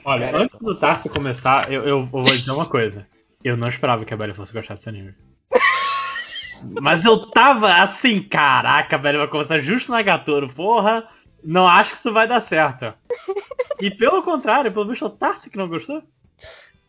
Olha, 0.05 0.33
antes 0.33 0.57
do 0.61 0.79
Tarso 0.79 1.09
começar, 1.09 1.69
eu, 1.69 1.83
eu, 1.83 2.05
vou 2.05 2.23
dizer 2.23 2.51
uma 2.51 2.65
coisa. 2.65 3.05
Eu 3.47 3.55
não 3.55 3.69
esperava 3.69 4.03
que 4.03 4.13
a 4.13 4.17
Belly 4.17 4.33
fosse 4.33 4.51
gostar 4.51 4.73
desse 4.73 4.89
anime. 4.89 5.15
Mas 6.81 7.05
eu 7.05 7.31
tava 7.31 7.73
assim, 7.81 8.21
caraca, 8.21 8.97
a 8.97 8.99
Belly 8.99 9.19
vai 9.19 9.27
começar 9.29 9.59
justo 9.59 9.89
na 9.89 10.01
Gatoro, 10.01 10.49
porra. 10.53 11.07
Não 11.41 11.65
acho 11.65 11.91
que 11.91 11.97
isso 11.97 12.11
vai 12.11 12.27
dar 12.27 12.41
certo. 12.41 12.93
E 13.79 13.91
pelo 13.91 14.23
contrário, 14.23 14.71
pelo 14.71 14.87
visto, 14.87 15.05
o 15.05 15.09
Tarso 15.09 15.51
que 15.51 15.57
não 15.57 15.69
gostou. 15.69 16.01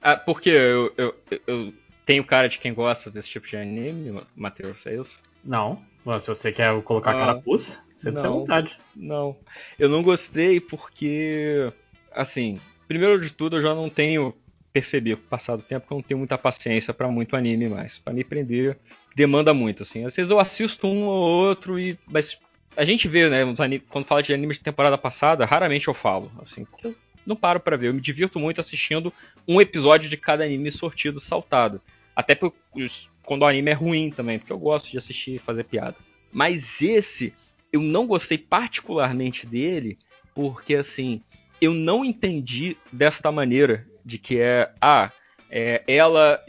Ah, 0.01 0.17
porque 0.17 0.49
eu, 0.49 0.91
eu, 0.97 1.15
eu 1.47 1.75
tenho 2.07 2.25
cara 2.25 2.49
de 2.49 2.59
quem 2.59 2.73
gosta 2.73 3.11
desse 3.11 3.29
tipo 3.29 3.47
de 3.47 3.59
anime, 3.59 4.23
Matheus, 4.35 4.87
é 4.87 4.95
isso? 4.95 5.21
Não. 5.45 5.83
Mas 6.03 6.23
se 6.23 6.31
você 6.31 6.51
quer 6.51 6.83
colocar 6.83 7.11
ah, 7.11 7.27
carapuça, 7.27 7.79
você 7.95 8.11
tem 8.11 8.23
vontade. 8.23 8.79
Não. 8.97 9.37
Eu 9.79 9.91
não 9.91 10.03
gostei 10.03 10.61
porque, 10.61 11.71
assim, 12.11 12.59
primeiro 12.89 13.21
de 13.21 13.35
tudo, 13.35 13.59
eu 13.59 13.63
já 13.63 13.75
não 13.75 13.91
tenho 13.91 14.35
percebido 14.73 15.19
com 15.19 15.27
o 15.27 15.29
passar 15.29 15.57
do 15.57 15.63
tempo 15.63 15.87
que 15.87 15.93
eu 15.93 15.97
não 15.97 16.03
tenho 16.03 16.19
muita 16.19 16.39
paciência 16.39 16.93
para 16.93 17.09
muito 17.09 17.37
anime 17.37 17.69
mais. 17.69 17.99
Para 17.99 18.13
me 18.13 18.25
prender, 18.25 18.79
demanda 19.15 19.53
muito, 19.53 19.83
assim. 19.83 20.05
Às 20.05 20.15
vezes 20.15 20.31
eu 20.31 20.39
assisto 20.39 20.87
um 20.87 21.05
ou 21.05 21.47
outro 21.47 21.79
e. 21.79 21.99
Mas 22.07 22.39
a 22.77 22.85
gente 22.85 23.09
vê, 23.09 23.29
né, 23.29 23.43
quando 23.89 24.05
fala 24.05 24.23
de 24.23 24.33
anime 24.33 24.55
de 24.55 24.61
temporada 24.61 24.97
passada, 24.97 25.45
raramente 25.45 25.89
eu 25.89 25.95
falo, 25.95 26.31
assim, 26.41 26.67
eu 26.85 26.95
não 27.27 27.35
paro 27.35 27.61
para 27.61 27.77
ver. 27.77 27.89
Eu 27.89 27.95
me 27.95 28.01
divirto 28.01 28.39
muito 28.39 28.61
assistindo 28.61 29.13
um 29.47 29.61
episódio 29.61 30.09
de 30.09 30.17
cada 30.17 30.45
anime 30.45 30.71
sortido 30.71 31.19
saltado. 31.19 31.81
Até 32.15 32.35
quando 32.35 33.43
o 33.43 33.47
anime 33.47 33.71
é 33.71 33.75
ruim 33.75 34.11
também, 34.11 34.39
porque 34.39 34.53
eu 34.53 34.59
gosto 34.59 34.91
de 34.91 34.99
assistir 34.99 35.37
e 35.37 35.39
fazer 35.39 35.65
piada. 35.65 35.97
Mas 36.33 36.81
esse, 36.81 37.33
eu 37.73 37.81
não 37.81 38.07
gostei 38.07 38.39
particularmente 38.39 39.47
dele, 39.47 39.99
porque 40.35 40.77
assim, 40.77 41.21
eu 41.61 41.75
não 41.75 42.05
entendi 42.05 42.77
desta 42.93 43.33
maneira 43.33 43.87
de 44.09 44.19
que 44.19 44.41
é, 44.41 44.71
ah, 44.81 45.13
é, 45.51 45.83
ela 45.87 46.43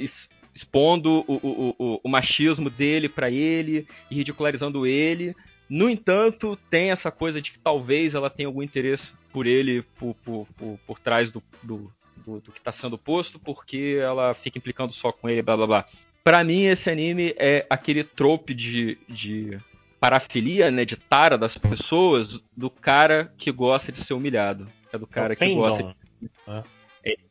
expondo 0.56 1.26
o, 1.28 1.34
o, 1.36 1.76
o, 1.78 2.02
o 2.04 2.10
machismo 2.10 2.70
dele 2.70 3.10
para 3.10 3.30
ele 3.30 3.86
e 4.10 4.16
ridicularizando 4.16 4.88
ele. 4.88 5.36
No 5.70 5.90
entanto, 5.90 6.58
tem 6.70 6.90
essa 6.90 7.12
coisa 7.12 7.42
de 7.42 7.52
que 7.52 7.60
talvez 7.60 8.16
ela 8.16 8.30
tenha 8.30 8.48
algum 8.48 8.64
interesse 8.64 9.12
por 9.32 9.46
ele 9.46 9.84
por, 10.00 10.16
por, 10.24 10.48
por, 10.58 10.80
por 10.88 11.00
trás 11.00 11.30
do, 11.32 11.44
do, 11.62 11.92
do, 12.26 12.40
do 12.40 12.52
que 12.52 12.60
está 12.60 12.72
sendo 12.72 12.98
posto, 12.98 13.38
porque 13.38 14.00
ela 14.02 14.34
fica 14.34 14.58
implicando 14.58 14.94
só 14.94 15.12
com 15.12 15.30
ele, 15.30 15.42
blá 15.42 15.58
blá 15.58 15.68
blá. 15.68 15.86
Pra 16.24 16.44
mim, 16.44 16.64
esse 16.64 16.90
anime 16.90 17.36
é 17.38 17.66
aquele 17.70 18.04
trope 18.04 18.54
de, 18.54 18.98
de 19.08 19.60
parafilia, 20.00 20.72
né, 20.72 20.86
de 20.86 20.96
tara 20.96 21.38
das 21.38 21.58
pessoas, 21.58 22.42
do 22.56 22.70
cara 22.70 23.34
que 23.38 23.52
gosta 23.52 23.92
de 23.92 24.00
ser 24.00 24.14
humilhado. 24.14 24.68
É 24.92 24.98
do 24.98 25.06
cara 25.06 25.36
que 25.36 25.54
gosta 25.54 25.84
de... 25.84 26.30
É, 26.48 26.64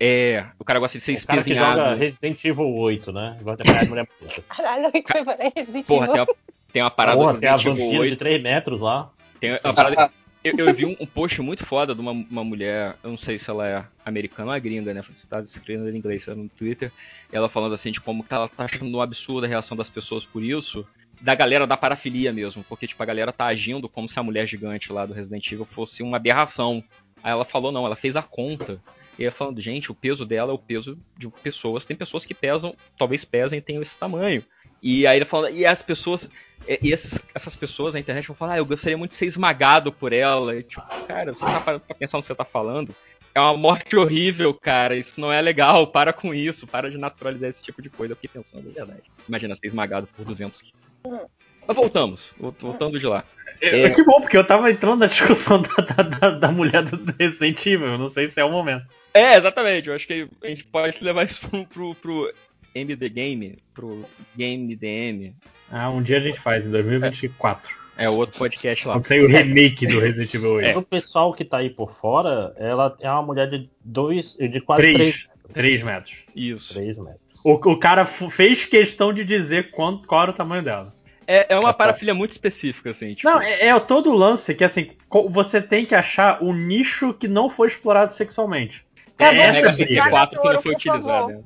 é, 0.00 0.46
o 0.58 0.64
cara 0.64 0.78
gosta 0.78 0.98
de 0.98 1.04
ser 1.04 1.14
O 1.14 1.26
cara 1.26 1.42
que 1.42 1.54
joga 1.54 1.94
Resident 1.94 2.44
Evil 2.44 2.74
8, 2.74 3.12
né? 3.12 3.38
Gosta 3.42 3.64
de 3.64 3.88
mulher 3.88 4.06
puta. 4.06 4.42
Caralho, 4.48 4.84
eu 4.86 5.02
tô 5.02 5.24
falando 5.24 5.52
Resident 5.54 5.86
Porra, 5.86 6.04
Evil. 6.06 6.14
tem 6.14 6.22
uma, 6.22 6.36
tem 6.72 6.82
uma 6.82 6.90
parada 6.90 7.18
Porra, 7.18 7.32
do 7.34 7.40
tem 7.40 7.48
a 7.48 7.52
Resident 7.52 7.74
Evil 7.76 7.84
vampira 7.86 8.02
8. 8.02 8.10
de 8.10 8.16
3 8.16 8.42
metros 8.42 8.80
lá. 8.80 9.10
Tem 9.40 9.52
uma 9.64 9.74
parada- 9.74 10.10
eu, 10.44 10.54
eu 10.56 10.72
vi 10.72 10.86
um, 10.86 10.96
um 11.00 11.06
post 11.06 11.42
muito 11.42 11.66
foda 11.66 11.94
de 11.94 12.00
uma, 12.00 12.12
uma 12.12 12.44
mulher, 12.44 12.96
eu 13.02 13.10
não 13.10 13.18
sei 13.18 13.38
se 13.38 13.50
ela 13.50 13.66
é 13.68 13.84
americana 14.04 14.50
ou 14.52 14.56
é 14.56 14.60
gringa, 14.60 14.94
né? 14.94 15.02
Você 15.02 15.26
tá 15.26 15.40
escrevendo 15.40 15.90
em 15.90 15.98
inglês 15.98 16.24
no 16.28 16.48
Twitter. 16.48 16.92
Ela 17.32 17.48
falando 17.48 17.74
assim 17.74 17.90
de 17.90 18.00
como 18.00 18.22
que 18.24 18.32
ela 18.32 18.48
tá 18.48 18.64
achando 18.64 18.96
um 18.96 19.00
absurdo 19.02 19.44
a 19.44 19.48
reação 19.48 19.76
das 19.76 19.90
pessoas 19.90 20.24
por 20.24 20.42
isso. 20.42 20.86
Da 21.20 21.34
galera 21.34 21.66
da 21.66 21.76
parafilia 21.76 22.32
mesmo. 22.32 22.64
Porque, 22.68 22.86
tipo, 22.86 23.02
a 23.02 23.06
galera 23.06 23.32
tá 23.32 23.46
agindo 23.46 23.88
como 23.88 24.08
se 24.08 24.18
a 24.18 24.22
mulher 24.22 24.46
gigante 24.46 24.92
lá 24.92 25.04
do 25.04 25.12
Resident 25.12 25.44
Evil 25.50 25.66
fosse 25.66 26.02
uma 26.04 26.16
aberração. 26.16 26.82
Aí 27.22 27.32
ela 27.32 27.44
falou, 27.44 27.72
não, 27.72 27.84
ela 27.84 27.96
fez 27.96 28.14
a 28.14 28.22
conta. 28.22 28.80
E 29.18 29.24
ela 29.24 29.32
falando, 29.32 29.60
gente, 29.60 29.90
o 29.90 29.94
peso 29.94 30.24
dela 30.24 30.52
é 30.52 30.54
o 30.54 30.58
peso 30.58 30.96
de 31.16 31.28
pessoas. 31.42 31.84
Tem 31.84 31.96
pessoas 31.96 32.24
que 32.24 32.34
pesam, 32.34 32.74
talvez 32.96 33.24
pesem 33.24 33.58
e 33.58 33.62
tenham 33.62 33.82
esse 33.82 33.98
tamanho. 33.98 34.44
E 34.82 35.06
aí 35.06 35.18
ele 35.18 35.24
falando, 35.24 35.54
e 35.56 35.66
as 35.66 35.82
pessoas, 35.82 36.30
e 36.68 36.92
esses- 36.92 37.20
essas 37.34 37.56
pessoas 37.56 37.94
na 37.94 38.00
internet 38.00 38.28
vão 38.28 38.36
falar, 38.36 38.54
ah, 38.54 38.58
eu 38.58 38.66
gostaria 38.66 38.96
muito 38.96 39.10
de 39.10 39.16
ser 39.16 39.26
esmagado 39.26 39.90
por 39.92 40.12
ela. 40.12 40.54
E, 40.54 40.62
tipo, 40.62 40.82
cara, 41.06 41.34
você 41.34 41.44
tá 41.44 41.60
parando 41.60 41.84
pra 41.84 41.96
pensar 41.96 42.18
no 42.18 42.22
que 42.22 42.28
você 42.28 42.34
tá 42.34 42.44
falando? 42.44 42.94
É 43.34 43.40
uma 43.40 43.56
morte 43.56 43.96
horrível, 43.96 44.54
cara. 44.54 44.96
Isso 44.96 45.20
não 45.20 45.32
é 45.32 45.40
legal. 45.42 45.86
Para 45.88 46.12
com 46.12 46.32
isso. 46.34 46.66
Para 46.66 46.90
de 46.90 46.96
naturalizar 46.98 47.50
esse 47.50 47.62
tipo 47.62 47.82
de 47.82 47.90
coisa. 47.90 48.12
Eu 48.12 48.16
fiquei 48.16 48.30
pensando, 48.40 48.68
é 48.70 48.72
verdade. 48.72 49.02
Imagina 49.28 49.54
ser 49.56 49.66
esmagado 49.66 50.08
por 50.16 50.24
200 50.24 50.62
quilos. 50.62 51.26
Mas 51.66 51.76
voltamos. 51.76 52.30
Volt- 52.38 52.60
Voltando 52.60 52.98
de 52.98 53.06
lá. 53.06 53.24
É, 53.60 53.90
Que 53.90 54.02
bom, 54.04 54.20
porque 54.20 54.36
eu 54.36 54.44
tava 54.46 54.70
entrando 54.70 55.00
na 55.00 55.06
discussão 55.06 55.60
da, 55.62 56.02
da, 56.02 56.30
da- 56.30 56.52
mulher 56.52 56.82
do 56.84 57.14
Resident 57.18 57.64
Evil. 57.66 57.98
Não 57.98 58.08
sei 58.08 58.26
se 58.28 58.40
é 58.40 58.44
o 58.44 58.50
momento. 58.50 58.86
É, 59.18 59.36
exatamente. 59.36 59.88
Eu 59.88 59.94
acho 59.94 60.06
que 60.06 60.28
a 60.42 60.46
gente 60.46 60.64
pode 60.64 61.02
levar 61.02 61.24
isso 61.24 61.40
pro, 61.48 61.66
pro, 61.66 61.94
pro 61.94 62.34
MD 62.74 63.08
Game, 63.08 63.58
pro 63.74 64.04
Game 64.36 64.74
DM. 64.76 65.34
Ah, 65.70 65.90
um 65.90 66.02
dia 66.02 66.18
a 66.18 66.20
gente 66.20 66.40
faz, 66.40 66.64
em 66.64 66.70
2024. 66.70 67.76
É 67.96 68.08
outro 68.08 68.38
podcast 68.38 68.86
lá. 68.86 68.94
Quando 68.94 69.06
sair 69.06 69.24
o 69.24 69.28
remake 69.28 69.84
do 69.86 69.98
Resident 69.98 70.32
Evil 70.32 70.52
8. 70.52 70.78
O 70.78 70.82
pessoal 70.82 71.34
que 71.34 71.44
tá 71.44 71.58
aí 71.58 71.68
por 71.68 71.92
fora, 71.92 72.54
ela 72.56 72.96
é 73.00 73.10
uma 73.10 73.22
mulher 73.22 73.50
de 73.50 73.68
dois, 73.84 74.36
de 74.36 74.60
quase 74.60 74.82
Três. 74.82 74.96
três, 74.96 75.28
Três 75.52 75.82
metros. 75.82 76.14
Isso. 76.34 76.74
três 76.74 76.96
metros. 76.96 77.20
O, 77.42 77.54
o 77.54 77.76
cara 77.76 78.04
fez 78.04 78.64
questão 78.64 79.12
de 79.12 79.24
dizer 79.24 79.72
quanto, 79.72 80.06
qual 80.06 80.22
era 80.22 80.30
o 80.30 80.34
tamanho 80.34 80.62
dela. 80.62 80.94
É, 81.26 81.54
é 81.54 81.58
uma 81.58 81.74
parafilia 81.74 82.14
muito 82.14 82.32
específica, 82.32 82.90
assim. 82.90 83.14
Tipo, 83.14 83.28
Não, 83.28 83.42
é, 83.42 83.66
é 83.66 83.80
todo 83.80 84.10
o 84.10 84.16
lance 84.16 84.54
que 84.54 84.64
assim, 84.64 84.92
você 85.28 85.60
tem 85.60 85.84
que 85.84 85.94
achar 85.94 86.42
o 86.42 86.54
nicho 86.54 87.12
que 87.12 87.28
não 87.28 87.50
foi 87.50 87.68
explorado 87.68 88.14
sexualmente. 88.14 88.86
Tá 89.18 89.26
é 89.26 89.34
bom, 89.34 89.42
essa 89.42 89.52
Mega 89.52 89.68
a 89.68 89.72
briga. 89.72 89.86
64 90.02 90.40
que 90.40 90.48
não 90.48 90.62
foi 90.62 90.72
utilizado. 90.74 91.28
né? 91.28 91.42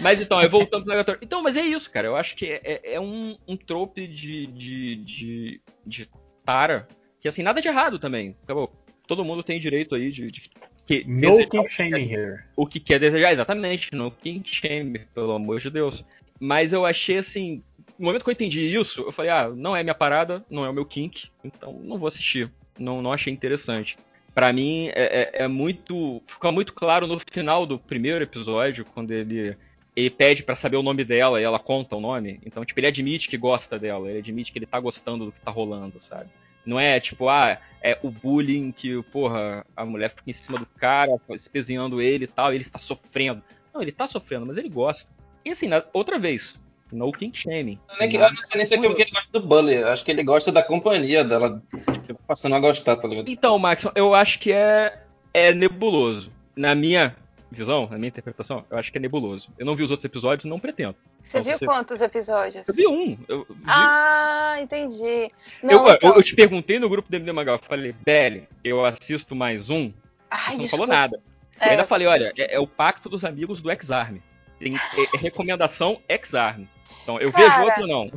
Mas 0.00 0.22
então, 0.22 0.40
eu 0.40 0.48
voltando 0.48 0.84
pro 0.84 0.90
Negatório. 0.92 1.20
Então, 1.22 1.42
mas 1.42 1.56
é 1.56 1.60
isso, 1.60 1.90
cara. 1.90 2.06
Eu 2.06 2.16
acho 2.16 2.34
que 2.34 2.46
é, 2.46 2.60
é- 2.64 2.94
é 2.94 3.00
um, 3.00 3.36
um 3.46 3.56
trope 3.56 4.06
de, 4.06 4.46
de, 4.46 4.96
de, 4.96 5.60
de 5.84 6.08
tara. 6.44 6.88
Que 7.20 7.28
assim, 7.28 7.42
nada 7.42 7.60
de 7.60 7.68
errado 7.68 7.98
também. 7.98 8.34
Acabou. 8.44 8.72
Todo 9.06 9.24
mundo 9.24 9.42
tem 9.42 9.60
direito 9.60 9.94
aí 9.94 10.10
de. 10.10 10.30
de 10.30 10.42
que 10.86 11.04
No 11.06 11.46
kink 11.46 11.68
shaming 11.68 12.10
here. 12.10 12.38
o 12.56 12.66
que 12.66 12.80
quer 12.80 12.98
desejar, 12.98 13.32
exatamente, 13.32 13.94
no 13.94 14.10
kink 14.10 14.48
shame, 14.48 15.00
pelo 15.14 15.32
amor 15.32 15.60
de 15.60 15.68
Deus. 15.68 16.02
Mas 16.40 16.72
eu 16.72 16.86
achei 16.86 17.18
assim, 17.18 17.62
no 17.98 18.06
momento 18.06 18.22
que 18.24 18.30
eu 18.30 18.32
entendi 18.32 18.74
isso, 18.74 19.02
eu 19.02 19.12
falei, 19.12 19.30
ah, 19.30 19.50
não 19.54 19.76
é 19.76 19.82
minha 19.82 19.94
parada, 19.94 20.42
não 20.48 20.64
é 20.64 20.70
o 20.70 20.72
meu 20.72 20.86
kink, 20.86 21.28
então 21.44 21.74
não 21.84 21.98
vou 21.98 22.06
assistir. 22.08 22.50
Não, 22.78 23.02
não 23.02 23.12
achei 23.12 23.30
interessante. 23.30 23.98
Pra 24.34 24.52
mim, 24.52 24.88
é, 24.94 25.32
é- 25.34 25.44
é 25.44 25.48
muito. 25.48 26.22
Fica 26.26 26.52
muito 26.52 26.72
claro 26.72 27.06
no 27.06 27.20
final 27.30 27.66
do 27.66 27.78
primeiro 27.78 28.22
episódio, 28.22 28.84
quando 28.84 29.10
ele. 29.10 29.56
Ele 29.96 30.10
pede 30.10 30.44
pra 30.44 30.54
saber 30.54 30.76
o 30.76 30.82
nome 30.82 31.02
dela 31.04 31.40
e 31.40 31.44
ela 31.44 31.58
conta 31.58 31.96
o 31.96 32.00
nome. 32.00 32.38
Então, 32.46 32.64
tipo, 32.64 32.78
ele 32.78 32.86
admite 32.86 33.28
que 33.28 33.36
gosta 33.36 33.78
dela, 33.78 34.08
ele 34.08 34.20
admite 34.20 34.52
que 34.52 34.58
ele 34.58 34.66
tá 34.66 34.78
gostando 34.78 35.26
do 35.26 35.32
que 35.32 35.40
tá 35.40 35.50
rolando, 35.50 36.00
sabe? 36.00 36.30
Não 36.64 36.78
é 36.78 37.00
tipo, 37.00 37.28
ah, 37.28 37.58
é 37.82 37.98
o 38.02 38.10
bullying 38.10 38.70
que, 38.70 39.02
porra, 39.04 39.66
a 39.74 39.84
mulher 39.84 40.10
fica 40.10 40.30
em 40.30 40.32
cima 40.32 40.56
do 40.58 40.66
cara, 40.66 41.10
espezinhando 41.30 42.00
ele 42.00 42.24
e 42.24 42.28
tal, 42.28 42.52
e 42.52 42.56
ele 42.56 42.62
está 42.62 42.78
sofrendo. 42.78 43.42
Não, 43.74 43.82
ele 43.82 43.90
tá 43.90 44.06
sofrendo, 44.06 44.46
mas 44.46 44.56
ele 44.56 44.68
gosta. 44.68 45.10
E 45.44 45.50
assim, 45.50 45.68
outra 45.92 46.16
vez, 46.18 46.56
no 46.92 47.10
kink 47.12 47.36
shaming. 47.38 47.78
Não 47.88 47.96
é 48.00 48.08
que- 48.08 48.16
Eu 48.16 48.20
não 48.20 48.36
sei 48.36 48.56
nem 48.58 48.64
se 48.64 48.74
é 48.74 48.80
porque 48.80 49.02
ele 49.02 49.10
gosta 49.10 49.38
do 49.40 49.46
Bully. 49.46 49.74
eu 49.74 49.88
Acho 49.88 50.04
que 50.04 50.10
ele 50.10 50.22
gosta 50.22 50.50
da 50.52 50.62
companhia 50.62 51.22
dela. 51.24 51.62
Tipo, 52.06 52.20
passando 52.26 52.54
a 52.54 52.60
gostar, 52.60 52.96
tá 52.96 53.06
ligado? 53.08 53.28
Então, 53.28 53.58
Max, 53.58 53.84
eu 53.94 54.14
acho 54.14 54.38
que 54.38 54.52
é, 54.52 55.02
é 55.34 55.52
nebuloso. 55.52 56.30
Na 56.56 56.74
minha 56.74 57.14
visão, 57.50 57.88
na 57.90 57.96
minha 57.96 58.08
interpretação, 58.08 58.64
eu 58.70 58.76
acho 58.78 58.90
que 58.92 58.98
é 58.98 59.00
nebuloso. 59.00 59.48
Eu 59.58 59.64
não 59.64 59.74
vi 59.76 59.82
os 59.82 59.90
outros 59.90 60.04
episódios, 60.04 60.44
não 60.44 60.58
pretendo. 60.60 60.94
Você 61.22 61.38
Então, 61.38 61.58
viu 61.58 61.68
quantos 61.68 62.00
episódios? 62.00 62.66
Eu 62.68 62.74
vi 62.74 62.86
um. 62.86 63.16
Eu, 63.28 63.46
vi- 63.48 63.62
Ah, 63.66 64.56
entendi. 64.60 65.02
eu, 65.04 65.30
Não, 65.62 65.86
eu- 65.88 65.94
então... 65.94 66.14
eu 66.16 66.22
te 66.22 66.34
perguntei 66.34 66.78
no 66.78 66.88
grupo 66.88 67.10
do 67.10 67.14
MD 67.16 67.30
eu 67.50 67.58
falei, 67.60 67.94
Belly, 68.04 68.46
eu 68.64 68.84
assisto 68.84 69.34
mais 69.34 69.70
um. 69.70 69.92
Ai, 70.30 70.40
Você 70.40 70.50
não 70.52 70.58
desculpa. 70.58 70.68
falou 70.70 70.86
nada. 70.86 71.16
Eu 71.60 71.66
É. 71.66 71.70
ainda 71.70 71.86
falei, 71.86 72.06
olha, 72.06 72.32
é, 72.36 72.54
é 72.54 72.60
o 72.60 72.66
pacto 72.66 73.08
dos 73.08 73.24
amigos 73.24 73.60
do 73.60 73.70
X-Arm. 73.70 74.18
Tem 74.60 74.74
é, 74.76 74.78
é 75.16 75.18
recomendação 75.18 76.00
X-Arm. 76.08 76.64
Então, 77.08 77.18
eu 77.18 77.32
Cara, 77.32 77.48
vejo 77.48 77.62
outro 77.62 77.86
não. 77.86 78.10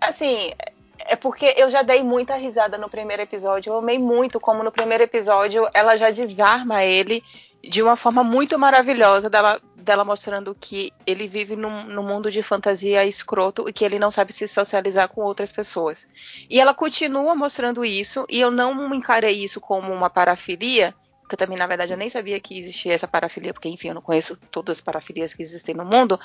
Assim, 0.00 0.52
é 0.96 1.16
porque 1.16 1.54
eu 1.56 1.68
já 1.68 1.82
dei 1.82 2.04
muita 2.04 2.36
risada 2.36 2.78
no 2.78 2.88
primeiro 2.88 3.20
episódio. 3.20 3.72
Eu 3.72 3.78
amei 3.78 3.98
muito 3.98 4.38
como 4.38 4.62
no 4.62 4.70
primeiro 4.70 5.02
episódio 5.02 5.68
ela 5.74 5.96
já 5.96 6.08
desarma 6.08 6.84
ele 6.84 7.24
de 7.64 7.82
uma 7.82 7.96
forma 7.96 8.22
muito 8.22 8.56
maravilhosa 8.56 9.28
dela, 9.28 9.60
dela 9.74 10.04
mostrando 10.04 10.54
que 10.54 10.92
ele 11.04 11.26
vive 11.26 11.56
num, 11.56 11.82
num 11.84 12.02
mundo 12.04 12.30
de 12.30 12.44
fantasia 12.44 13.04
escroto 13.04 13.68
e 13.68 13.72
que 13.72 13.84
ele 13.84 13.98
não 13.98 14.10
sabe 14.12 14.32
se 14.32 14.46
socializar 14.46 15.08
com 15.08 15.22
outras 15.22 15.50
pessoas. 15.50 16.06
E 16.48 16.60
ela 16.60 16.74
continua 16.74 17.34
mostrando 17.34 17.84
isso, 17.84 18.24
e 18.28 18.40
eu 18.40 18.52
não 18.52 18.94
encarei 18.94 19.42
isso 19.42 19.60
como 19.60 19.92
uma 19.92 20.10
parafilia, 20.10 20.94
que 21.32 21.34
eu 21.34 21.38
também, 21.38 21.56
na 21.58 21.66
verdade, 21.66 21.92
eu 21.92 21.96
nem 21.96 22.10
sabia 22.10 22.38
que 22.38 22.58
existia 22.58 22.92
essa 22.92 23.08
parafilia, 23.08 23.54
porque, 23.54 23.68
enfim, 23.68 23.88
eu 23.88 23.94
não 23.94 24.02
conheço 24.02 24.36
todas 24.50 24.76
as 24.76 24.82
parafilias 24.82 25.32
que 25.32 25.42
existem 25.42 25.74
no 25.74 25.84
mundo, 25.84 26.20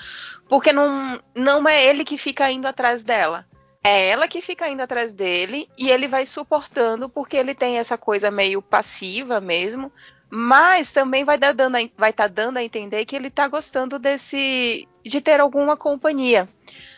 porque 0.49 0.73
não, 0.73 1.19
não 1.33 1.67
é 1.67 1.85
ele 1.85 2.03
que 2.03 2.17
fica 2.17 2.51
indo 2.51 2.67
atrás 2.67 3.03
dela. 3.03 3.45
É 3.83 4.09
ela 4.09 4.27
que 4.27 4.41
fica 4.41 4.67
indo 4.67 4.81
atrás 4.81 5.13
dele 5.13 5.69
e 5.77 5.89
ele 5.89 6.09
vai 6.09 6.25
suportando 6.25 7.07
porque 7.07 7.37
ele 7.37 7.55
tem 7.55 7.77
essa 7.77 7.97
coisa 7.97 8.29
meio 8.29 8.61
passiva 8.61 9.39
mesmo, 9.39 9.91
mas 10.29 10.91
também 10.91 11.23
vai 11.23 11.35
estar 11.35 11.53
dando, 11.53 11.77
a- 11.77 11.89
vai 11.97 12.11
tá 12.11 12.27
dando 12.27 12.57
a 12.57 12.63
entender 12.63 13.05
que 13.05 13.15
ele 13.15 13.29
tá 13.29 13.47
gostando 13.47 13.97
desse 13.97 14.85
de 15.05 15.21
ter 15.21 15.39
alguma 15.39 15.77
companhia. 15.77 16.49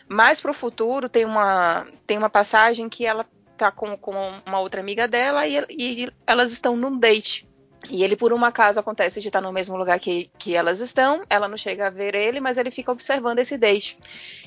Mais 0.07 0.41
pro 0.41 0.53
futuro 0.53 1.07
tem 1.07 1.25
uma 1.25 1.85
tem 2.07 2.17
uma 2.17 2.29
passagem 2.29 2.89
que 2.89 3.05
ela 3.05 3.23
tá 3.55 3.71
com, 3.71 3.95
com 3.97 4.13
uma 4.45 4.59
outra 4.59 4.79
amiga 4.79 5.07
dela 5.07 5.45
e, 5.45 5.63
e 5.69 6.11
elas 6.25 6.51
estão 6.51 6.75
num 6.75 6.97
date. 6.97 7.48
E 7.89 8.03
ele, 8.03 8.15
por 8.15 8.31
um 8.31 8.45
acaso, 8.45 8.79
acontece 8.79 9.19
de 9.19 9.29
estar 9.29 9.41
no 9.41 9.51
mesmo 9.51 9.75
lugar 9.75 9.99
que, 9.99 10.29
que 10.37 10.55
elas 10.55 10.79
estão. 10.79 11.23
Ela 11.27 11.47
não 11.47 11.57
chega 11.57 11.87
a 11.87 11.89
ver 11.89 12.13
ele, 12.13 12.39
mas 12.39 12.57
ele 12.57 12.69
fica 12.69 12.91
observando 12.91 13.39
esse 13.39 13.57
date. 13.57 13.97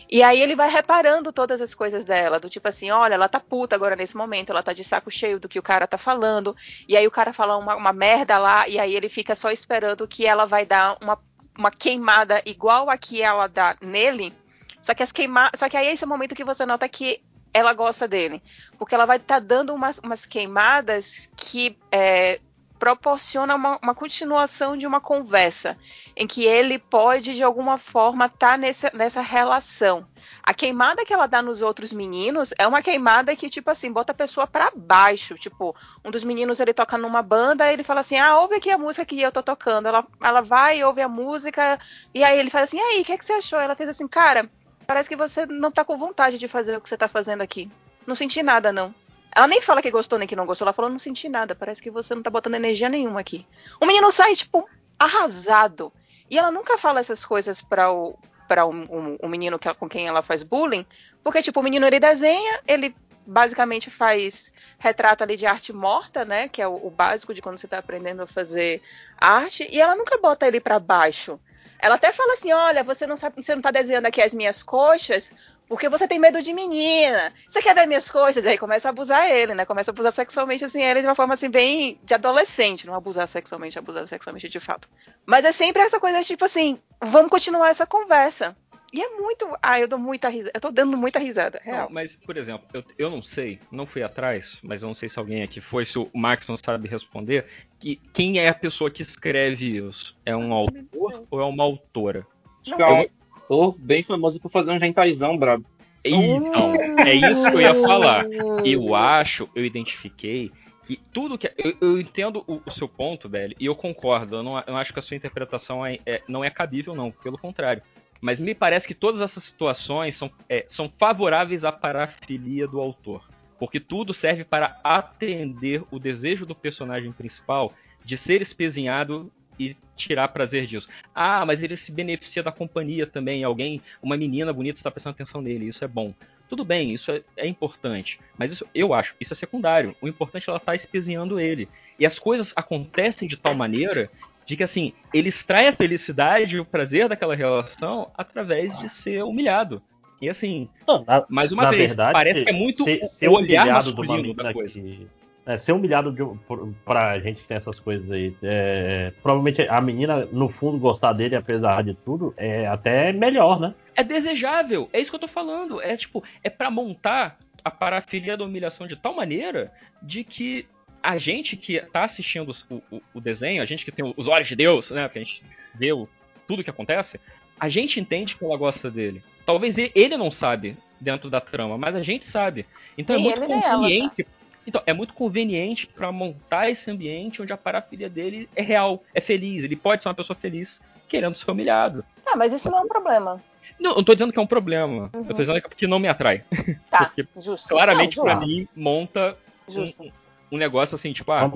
E 0.09 0.23
aí 0.23 0.41
ele 0.41 0.55
vai 0.55 0.71
reparando 0.71 1.33
todas 1.33 1.61
as 1.61 1.75
coisas 1.75 2.05
dela, 2.05 2.39
do 2.39 2.49
tipo 2.49 2.69
assim, 2.69 2.91
olha, 2.91 3.15
ela 3.15 3.29
tá 3.29 3.41
puta 3.41 3.75
agora 3.75 3.97
nesse 3.97 4.15
momento, 4.15 4.51
ela 4.51 4.63
tá 4.63 4.73
de 4.73 4.85
saco 4.85 5.11
cheio 5.11 5.41
do 5.41 5.49
que 5.49 5.59
o 5.59 5.63
cara 5.63 5.87
tá 5.87 5.97
falando, 5.97 6.55
e 6.87 6.95
aí 6.97 7.07
o 7.07 7.11
cara 7.11 7.33
fala 7.33 7.57
uma, 7.57 7.75
uma 7.75 7.95
merda 7.95 8.37
lá, 8.37 8.69
e 8.69 8.79
aí 8.79 8.95
ele 8.95 9.09
fica 9.09 9.35
só 9.35 9.51
esperando 9.51 10.07
que 10.07 10.27
ela 10.27 10.45
vai 10.45 10.67
dar 10.67 10.99
uma, 11.01 11.19
uma 11.59 11.71
queimada 11.71 12.43
igual 12.45 12.91
a 12.91 12.99
que 12.99 13.23
ela 13.23 13.47
dá 13.47 13.75
nele, 13.81 14.35
só 14.83 14.93
que 14.93 15.03
as 15.03 15.11
queima... 15.11 15.51
só 15.57 15.67
que 15.67 15.79
aí 15.79 15.87
é 15.87 15.93
esse 15.95 16.05
momento 16.05 16.35
que 16.35 16.45
você 16.45 16.67
nota 16.67 16.87
que 16.91 17.23
ela 17.55 17.73
gosta 17.73 18.07
dele, 18.07 18.43
porque 18.79 18.95
ela 18.95 19.07
vai 19.07 19.17
estar 19.17 19.39
dando 19.39 19.75
umas, 19.75 19.99
umas 19.99 20.27
queimadas 20.27 21.31
que 21.35 21.79
é, 21.91 22.39
proporciona 22.83 23.55
uma, 23.55 23.79
uma 23.81 23.95
continuação 23.95 24.77
de 24.77 24.89
uma 24.89 25.01
conversa 25.01 25.79
em 26.17 26.27
que 26.27 26.45
ele 26.45 26.81
pode 26.81 27.33
de 27.33 27.41
alguma 27.41 27.79
forma 27.79 28.27
estar 28.27 28.59
nessa, 28.59 28.91
nessa 28.93 29.21
relação. 29.21 30.05
A 30.43 30.53
queimada 30.53 31.05
que 31.05 31.15
ela 31.15 31.29
dá 31.29 31.41
nos 31.41 31.63
outros 31.63 31.93
meninos 31.93 32.53
é 32.59 32.67
uma 32.67 32.83
queimada 32.83 33.37
que 33.37 33.49
tipo 33.49 33.71
assim 33.71 33.93
bota 33.93 34.11
a 34.11 34.17
pessoa 34.17 34.49
pra 34.49 34.73
baixo. 34.75 35.37
Tipo, 35.37 35.77
um 36.05 36.11
dos 36.11 36.25
meninos 36.25 36.59
ele 36.59 36.75
toca 36.75 36.99
numa 36.99 37.23
banda, 37.23 37.73
ele 37.73 37.85
fala 37.85 38.01
assim: 38.01 38.19
"Ah, 38.19 38.41
ouve 38.41 38.57
aqui 38.57 38.69
a 38.73 38.77
música 38.77 39.07
que 39.07 39.23
eu 39.23 39.31
tô 39.31 39.45
tocando". 39.45 39.87
Ela, 39.87 40.05
ela 40.21 40.41
vai 40.41 40.83
ouve 40.83 41.03
a 41.03 41.09
música 41.09 41.79
e 42.13 42.25
aí 42.25 42.37
ele 42.37 42.51
faz 42.51 42.65
assim: 42.65 42.79
"E 42.79 42.81
aí, 42.81 43.03
o 43.03 43.05
que, 43.05 43.13
é 43.13 43.17
que 43.17 43.25
você 43.25 43.35
achou?". 43.35 43.61
Ela 43.61 43.77
fez 43.77 43.91
assim: 43.91 44.09
"Cara, 44.09 44.51
parece 44.89 45.09
que 45.09 45.15
você 45.15 45.47
não 45.47 45.71
tá 45.71 45.85
com 45.85 45.97
vontade 45.97 46.37
de 46.37 46.49
fazer 46.49 46.77
o 46.77 46.81
que 46.81 46.89
você 46.89 46.97
tá 46.97 47.07
fazendo 47.07 47.43
aqui. 47.43 47.71
Não 48.05 48.17
senti 48.17 48.43
nada, 48.43 48.73
não. 48.73 48.93
Ela 49.35 49.49
nem 49.49 49.63
fala 49.63 49.81
que 49.81 49.91
gostou 49.91 50.19
nem 50.19 50.29
que 50.29 50.37
não 50.37 50.47
gostou, 50.47 50.67
ela 50.67 50.73
falou, 50.73 50.91
não 50.91 50.99
senti 50.99 51.29
nada, 51.29 51.55
parece 51.55 51.83
que 51.83 51.91
você 51.91 52.15
não 52.15 52.23
tá 52.23 52.31
botando 52.31 52.55
energia 52.55 52.89
nenhuma 52.89 53.21
aqui. 53.21 53.47
O 53.81 53.87
menino 53.87 54.13
sai, 54.13 54.37
tipo, 54.37 54.69
arrasado. 54.99 55.93
E 56.31 56.39
ela 56.39 56.51
nunca 56.51 56.79
fala 56.79 57.01
essas 57.01 57.25
coisas 57.25 57.61
para 57.63 57.91
o, 57.91 58.11
o, 58.11 58.71
o, 58.71 59.17
o 59.23 59.29
menino 59.29 59.59
que, 59.59 59.73
com 59.75 59.89
quem 59.89 60.07
ela 60.07 60.23
faz 60.23 60.43
bullying, 60.43 60.87
porque, 61.25 61.43
tipo, 61.43 61.61
o 61.61 61.63
menino 61.63 61.87
ele 61.87 61.99
desenha, 61.99 62.61
ele 62.67 62.95
basicamente 63.27 63.91
faz 63.91 64.53
retrato 64.79 65.23
ali 65.23 65.37
de 65.37 65.47
arte 65.47 65.73
morta, 65.73 66.25
né? 66.25 66.49
Que 66.49 66.61
é 66.61 66.69
o, 66.69 66.87
o 66.87 66.91
básico 66.91 67.33
de 67.33 67.41
quando 67.41 67.59
você 67.59 67.67
está 67.67 67.79
aprendendo 67.79 68.23
a 68.23 68.27
fazer 68.27 68.83
arte, 69.17 69.67
e 69.71 69.81
ela 69.81 69.95
nunca 69.95 70.19
bota 70.19 70.47
ele 70.47 70.61
para 70.61 70.79
baixo. 70.79 71.41
Ela 71.83 71.97
até 71.97 72.13
fala 72.13 72.35
assim: 72.35 72.53
olha, 72.53 72.85
você 72.85 73.07
não 73.07 73.17
sabe, 73.17 73.43
você 73.43 73.55
não 73.55 73.61
tá 73.61 73.73
desenhando 73.73 74.07
aqui 74.07 74.23
as 74.23 74.33
minhas 74.33 74.63
coxas 74.63 75.35
porque 75.69 75.89
você 75.89 76.07
tem 76.07 76.19
medo 76.19 76.43
de 76.43 76.53
menina. 76.53 77.33
Você 77.49 77.63
quer 77.63 77.75
ver 77.75 77.87
minhas 77.87 78.11
coxas? 78.11 78.45
Aí 78.45 78.59
começa 78.59 78.89
a 78.89 78.91
abusar 78.91 79.27
ele, 79.31 79.55
né? 79.55 79.65
Começa 79.65 79.91
a 79.91 79.93
abusar 79.93 80.13
sexualmente 80.13 80.63
assim 80.63 80.83
ele 80.83 81.01
de 81.01 81.07
uma 81.07 81.15
forma 81.15 81.33
assim 81.33 81.49
bem 81.49 81.99
de 82.05 82.13
adolescente, 82.13 82.87
não 82.87 82.95
abusar 82.95 83.27
sexualmente, 83.27 83.79
abusar 83.79 84.07
sexualmente 84.07 84.51
de 84.51 84.61
fato. 84.61 84.87
Mas 85.25 85.47
é 85.47 85.53
sempre 85.53 85.81
essa 85.81 85.99
coisa 85.99 86.23
tipo 86.23 86.45
assim, 86.45 86.79
vamos 87.01 87.31
continuar 87.31 87.71
essa 87.71 87.87
conversa. 87.87 88.55
E 88.93 89.01
é 89.01 89.09
muito. 89.17 89.49
Ah, 89.63 89.81
eu 89.81 89.89
dou 89.89 89.99
muita 89.99 90.29
risada. 90.29 90.53
Eu 90.55 90.61
tô 90.61 90.71
dando 90.71 90.97
muita 90.99 91.19
risada. 91.19 91.61
Real. 91.63 91.87
Não, 91.87 91.91
mas, 91.91 92.15
por 92.15 92.37
exemplo, 92.37 92.67
eu, 92.75 92.85
eu 92.99 93.11
não 93.11 93.23
sei, 93.23 93.59
não 93.71 93.87
fui 93.87 94.03
atrás, 94.03 94.59
mas 94.63 94.83
eu 94.83 94.89
não 94.89 94.95
sei 94.95 95.09
se 95.09 95.19
alguém 95.19 95.43
aqui 95.43 95.61
foi, 95.61 95.87
se 95.87 95.99
o 95.99 96.11
Max 96.15 96.47
não 96.47 96.59
sabe 96.59 96.89
responder. 96.89 97.47
Que, 97.79 97.99
quem 98.13 98.39
é 98.39 98.49
a 98.49 98.55
pessoa 98.55 98.91
que 98.91 99.01
escreve 99.01 99.79
isso? 99.79 100.15
É 100.27 100.37
um 100.37 100.53
autor 100.53 101.25
ou 101.31 101.41
é 101.41 101.45
uma 101.45 101.65
autora? 101.65 102.27
Que 102.63 102.75
é 102.75 102.87
um 102.87 103.07
autor 103.49 103.81
bem 103.81 104.03
famoso 104.03 104.39
por 104.39 104.51
fazer 104.51 104.71
um 104.71 104.79
gentaizão 104.79 105.39
brabo. 105.39 105.65
Então, 106.05 106.75
é 106.99 107.15
isso 107.15 107.49
que 107.51 107.57
eu 107.57 107.61
ia 107.61 107.75
falar. 107.75 108.27
Eu 108.65 108.93
acho, 108.95 109.49
eu 109.55 109.65
identifiquei 109.65 110.51
que 110.83 111.01
tudo 111.13 111.39
que. 111.39 111.51
Eu, 111.57 111.77
eu 111.81 112.01
entendo 112.01 112.45
o, 112.47 112.61
o, 112.67 112.71
seu 112.71 112.89
ponto, 112.89 113.29
velho, 113.29 113.55
e 113.59 113.67
eu 113.67 113.75
concordo. 113.75 114.37
Eu 114.37 114.43
não, 114.43 114.59
eu 114.59 114.65
não 114.67 114.77
acho 114.77 114.93
que 114.93 114.99
a 114.99 115.03
sua 115.03 115.17
interpretação 115.17 115.87
é, 115.87 115.99
é, 116.05 116.23
não 116.29 116.45
é 116.45 116.51
cabível, 116.51 116.95
não. 116.95 117.11
Pelo 117.11 117.39
contrário. 117.39 117.83
Mas 118.23 118.39
me 118.39 118.55
parece 118.55 118.87
que 118.87 118.95
todas 118.95 119.21
essas 119.21 119.43
situações 119.43 120.15
são, 120.15 120.31
é, 120.49 120.65
são 120.69 120.91
favoráveis 120.97 121.65
à 121.65 121.73
parafilia 121.73 122.69
do 122.69 122.81
autor. 122.81 123.29
Porque 123.59 123.81
tudo 123.81 124.15
serve 124.15 124.45
para 124.45 124.81
atender 124.85 125.83
o 125.91 125.99
desejo 125.99 126.47
do 126.47 126.55
personagem 126.55 127.11
principal 127.11 127.75
de 128.05 128.17
ser 128.17 128.41
espezinhado 128.41 129.31
e 129.59 129.77
tirar 129.97 130.29
prazer 130.29 130.67
disso. 130.67 130.89
Ah, 131.13 131.45
mas 131.45 131.65
ele 131.65 131.77
se 131.77 131.91
beneficia 131.91 132.45
da 132.45 132.53
companhia 132.53 133.09
também. 133.09 133.43
Alguém, 133.43 133.83
uma 134.01 134.17
menina 134.17 134.53
bonita 134.53 134.79
está 134.79 134.91
prestando 134.91 135.15
atenção 135.15 135.43
nele. 135.43 135.67
Isso 135.67 135.85
é 135.85 135.89
bom. 135.89 136.15
Tudo 136.49 136.65
bem, 136.65 136.93
isso 136.93 137.11
é, 137.11 137.23
é 137.37 137.47
importante. 137.47 138.21
Mas 138.39 138.53
isso, 138.53 138.67
eu 138.75 138.95
acho, 138.95 139.15
isso 139.21 139.33
é 139.33 139.37
secundário. 139.37 139.97
O 140.01 140.07
importante 140.07 140.49
é 140.49 140.51
ela 140.51 140.59
estar 140.59 140.73
tá 140.73 140.77
espezinhando 140.77 141.41
ele. 141.41 141.69
E 141.99 142.07
as 142.07 142.19
coisas 142.19 142.53
acontecem 142.55 143.27
de 143.27 143.37
tal 143.37 143.55
maneira 143.55 144.11
de 144.45 144.57
que 144.57 144.63
assim, 144.63 144.93
ele 145.13 145.29
extrai 145.29 145.69
a 145.69 145.73
felicidade 145.73 146.57
e 146.57 146.61
o 146.61 146.65
prazer 146.65 147.09
daquela 147.09 147.35
relação 147.35 148.11
através 148.17 148.77
de 148.79 148.89
ser 148.89 149.23
humilhado. 149.23 149.83
E 150.21 150.29
assim, 150.29 150.69
Não, 150.87 151.05
na, 151.05 151.25
mais 151.29 151.51
uma 151.51 151.69
vez, 151.71 151.91
verdade, 151.91 152.13
parece 152.13 152.45
que 152.45 152.51
é 152.51 152.53
muito 152.53 152.85
ser, 152.85 153.07
ser 153.09 153.29
o 153.29 153.33
olhar 153.33 153.63
humilhado 153.65 153.97
masculino 153.97 154.35
da 154.35 154.53
coisa. 154.53 154.81
Que, 154.81 155.09
é, 155.45 155.57
ser 155.57 155.73
humilhado 155.73 156.13
de, 156.13 156.25
por, 156.47 156.73
pra 156.85 157.19
gente 157.19 157.43
que 157.43 157.49
tem 157.49 157.57
essas 157.57 157.81
coisas 157.81 158.09
aí. 158.11 158.35
É, 158.43 159.13
provavelmente 159.21 159.63
a 159.63 159.81
menina, 159.81 160.25
no 160.27 160.49
fundo, 160.49 160.79
gostar 160.79 161.13
dele, 161.13 161.35
apesar 161.35 161.83
de 161.83 161.95
tudo, 161.95 162.33
é 162.37 162.67
até 162.69 163.13
melhor, 163.13 163.59
né? 163.59 163.75
É 163.97 164.05
desejável, 164.05 164.89
é 164.93 165.01
isso 165.01 165.11
que 165.11 165.17
eu 165.17 165.21
tô 165.21 165.29
falando. 165.29 165.81
É 165.81 165.97
tipo, 165.97 166.23
é 166.45 166.49
para 166.49 166.71
montar 166.71 167.39
a 167.65 167.71
parafilia 167.71 168.37
da 168.37 168.45
humilhação 168.45 168.87
de 168.87 168.97
tal 168.97 169.15
maneira 169.15 169.73
de 170.01 170.23
que 170.23 170.67
a 171.03 171.19
gente 171.19 171.57
que 171.57 171.81
tá 171.81 172.05
assistindo 172.05 172.53
o, 172.71 172.75
o, 172.91 173.03
o, 173.15 173.21
desenho, 173.21 173.63
a 173.63 173.67
gente 173.67 173.85
que 173.85 173.91
tem 173.91 174.15
os 174.17 174.29
olhos 174.29 174.49
de 174.49 174.57
Deus, 174.57 174.91
né? 174.91 175.09
Que 175.09 175.19
a 175.19 175.23
gente 175.23 175.43
vê 175.75 175.93
o, 175.93 176.09
tudo 176.47 176.63
que 176.63 176.71
acontece, 176.71 177.19
a 177.59 177.69
gente 177.69 178.01
entende 178.01 178.37
que 178.37 178.45
ela 178.45 178.57
gosta 178.57 178.91
dele. 178.91 179.23
Talvez 179.45 179.77
ele 179.79 180.17
não 180.17 180.31
sabe 180.31 180.77
dentro 181.01 181.29
da 181.29 181.41
trama, 181.41 181.77
mas 181.77 181.95
a 181.97 182.03
gente 182.03 182.25
sabe. 182.25 182.67
Então 182.97 183.17
é 183.17 183.19
Nem 183.19 183.27
muito 183.27 183.43
ele, 183.43 183.49
nem 183.49 183.65
ela, 183.65 183.75
conveniente. 183.77 184.27
Então, 184.65 184.81
é 184.87 184.93
muito 184.93 185.13
conveniente 185.13 185.89
para 185.89 186.13
montar 186.13 186.71
esse 186.71 186.89
ambiente 186.89 187.43
onde 187.43 187.53
a 187.53 187.57
parafilia 187.57 188.09
dele 188.09 188.49
é 188.55 188.63
real, 188.63 189.03
é 189.13 189.21
feliz. 189.21 189.65
Ele 189.65 189.75
pode 189.75 190.03
ser 190.03 190.09
uma 190.09 190.15
pessoa 190.15 190.37
feliz 190.37 190.81
querendo 191.09 191.35
ser 191.35 191.51
humilhado. 191.51 192.05
Ah, 192.25 192.37
mas 192.37 192.53
isso 192.53 192.71
não 192.71 192.79
é 192.79 192.81
um 192.83 192.89
problema. 192.89 193.43
Não, 193.79 193.91
eu 193.91 193.97
não 193.97 194.05
tô 194.05 194.15
dizendo 194.15 194.33
que 194.33 194.39
é 194.39 194.43
um 194.43 194.47
problema. 194.47 195.11
Uhum. 195.13 195.27
Eu 195.29 195.35
tô 195.35 195.43
dizendo 195.43 195.61
que 195.61 195.87
não 195.89 195.99
me 195.99 196.07
atrai. 196.07 196.45
Tá, 196.89 197.07
Porque 197.11 197.27
justo. 197.37 197.69
claramente, 197.69 198.15
justo. 198.15 198.47
mim, 198.47 198.69
monta 198.77 199.37
um, 199.69 200.11
um 200.53 200.59
negócio 200.59 200.95
assim, 200.95 201.13
tipo, 201.13 201.33
ah, 201.33 201.51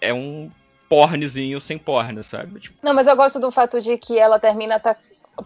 é 0.00 0.12
um 0.12 0.50
pornezinho 0.88 1.58
sem 1.60 1.78
porne, 1.78 2.22
sabe? 2.22 2.60
Tipo, 2.60 2.76
Não, 2.82 2.92
mas 2.92 3.06
eu 3.06 3.16
gosto 3.16 3.40
do 3.40 3.50
fato 3.50 3.80
de 3.80 3.96
que 3.96 4.18
ela 4.18 4.38
termina 4.38 4.76
ata- 4.76 4.96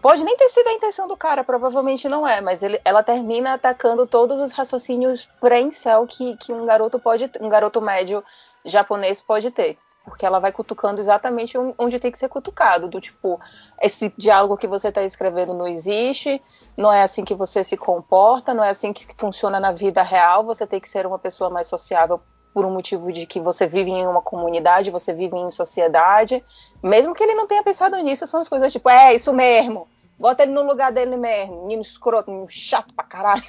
Pode 0.01 0.21
nem 0.21 0.35
ter 0.35 0.49
sido 0.49 0.67
a 0.67 0.73
intenção 0.73 1.07
do 1.07 1.15
cara, 1.15 1.45
provavelmente 1.45 2.09
não 2.09 2.27
é, 2.27 2.41
mas 2.41 2.61
ele, 2.61 2.77
ela 2.83 3.01
termina 3.01 3.53
atacando 3.53 4.05
todos 4.05 4.37
os 4.41 4.51
raciocínios 4.51 5.29
pré-incel 5.39 6.05
que, 6.05 6.35
que 6.35 6.51
um 6.51 6.65
garoto 6.65 6.99
pode, 6.99 7.31
um 7.39 7.47
garoto 7.47 7.79
médio 7.81 8.21
japonês 8.65 9.21
pode 9.21 9.49
ter. 9.49 9.77
Porque 10.03 10.25
ela 10.25 10.39
vai 10.39 10.51
cutucando 10.51 10.99
exatamente 10.99 11.57
on- 11.57 11.73
onde 11.77 11.99
tem 11.99 12.11
que 12.11 12.19
ser 12.19 12.27
cutucado. 12.27 12.89
Do 12.89 12.99
tipo, 12.99 13.39
esse 13.81 14.13
diálogo 14.17 14.57
que 14.57 14.67
você 14.67 14.89
está 14.89 15.03
escrevendo 15.03 15.53
não 15.53 15.65
existe, 15.67 16.41
não 16.75 16.91
é 16.91 17.03
assim 17.03 17.23
que 17.23 17.33
você 17.33 17.63
se 17.63 17.77
comporta, 17.77 18.53
não 18.53 18.63
é 18.65 18.69
assim 18.69 18.91
que 18.91 19.07
funciona 19.15 19.57
na 19.57 19.71
vida 19.71 20.03
real, 20.03 20.43
você 20.43 20.67
tem 20.67 20.81
que 20.81 20.89
ser 20.89 21.05
uma 21.05 21.17
pessoa 21.17 21.49
mais 21.49 21.67
sociável 21.67 22.19
por 22.53 22.65
um 22.65 22.71
motivo 22.71 23.11
de 23.11 23.25
que 23.25 23.39
você 23.39 23.67
vive 23.67 23.91
em 23.91 24.07
uma 24.07 24.21
comunidade, 24.21 24.91
você 24.91 25.13
vive 25.13 25.35
em 25.35 25.51
sociedade. 25.51 26.43
Mesmo 26.81 27.13
que 27.13 27.23
ele 27.23 27.35
não 27.35 27.47
tenha 27.47 27.63
pensado 27.63 27.95
nisso, 27.97 28.25
são 28.27 28.39
as 28.39 28.49
coisas 28.49 28.71
tipo, 28.73 28.89
é 28.89 29.13
isso 29.13 29.33
mesmo, 29.33 29.87
bota 30.17 30.43
ele 30.43 30.51
no 30.51 30.63
lugar 30.63 30.91
dele 30.91 31.15
mesmo, 31.17 31.61
menino 31.63 31.81
escroto, 31.81 32.31
menino 32.31 32.49
chato 32.49 32.93
pra 32.93 33.05
caralho. 33.05 33.43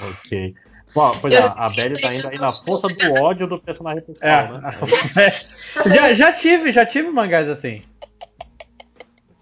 Ok. 0.00 0.54
Bom, 0.94 1.10
pois 1.20 1.34
é, 1.34 1.40
a 1.56 1.68
Belly 1.68 2.00
tá 2.00 2.14
indo 2.14 2.28
aí 2.28 2.38
na 2.38 2.50
força 2.50 2.88
do 2.88 3.22
ódio 3.22 3.46
do 3.46 3.58
personagem 3.58 4.02
principal, 4.02 4.28
É, 4.30 4.60
né? 4.60 5.40
já, 5.94 6.14
já 6.14 6.32
tive, 6.32 6.72
já 6.72 6.86
tive 6.86 7.10
mangás 7.10 7.48
assim. 7.48 7.82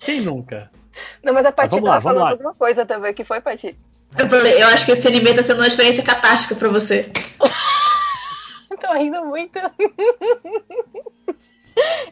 Quem 0.01 0.21
nunca? 0.21 0.71
Não, 1.23 1.33
mas 1.35 1.47
a 1.47 1.53
Pati 1.53 1.71
vamos 1.71 1.89
lá, 1.89 1.95
tava 1.95 2.03
vamos 2.03 2.15
falando 2.15 2.25
lá. 2.25 2.31
alguma 2.31 2.55
coisa 2.55 2.85
também, 2.87 3.15
que 3.15 3.25
foi, 3.25 3.41
Pati? 3.41 3.77
Eu 4.19 4.29
falei, 4.29 4.63
eu 4.63 4.67
acho 4.69 4.87
que 4.87 4.93
esse 4.93 5.07
anime 5.07 5.35
tá 5.35 5.43
sendo 5.43 5.59
uma 5.61 5.67
experiência 5.67 6.03
catástica 6.03 6.55
pra 6.55 6.69
você. 6.69 7.11
Tô 8.81 8.93
rindo 8.95 9.25
muito. 9.25 9.59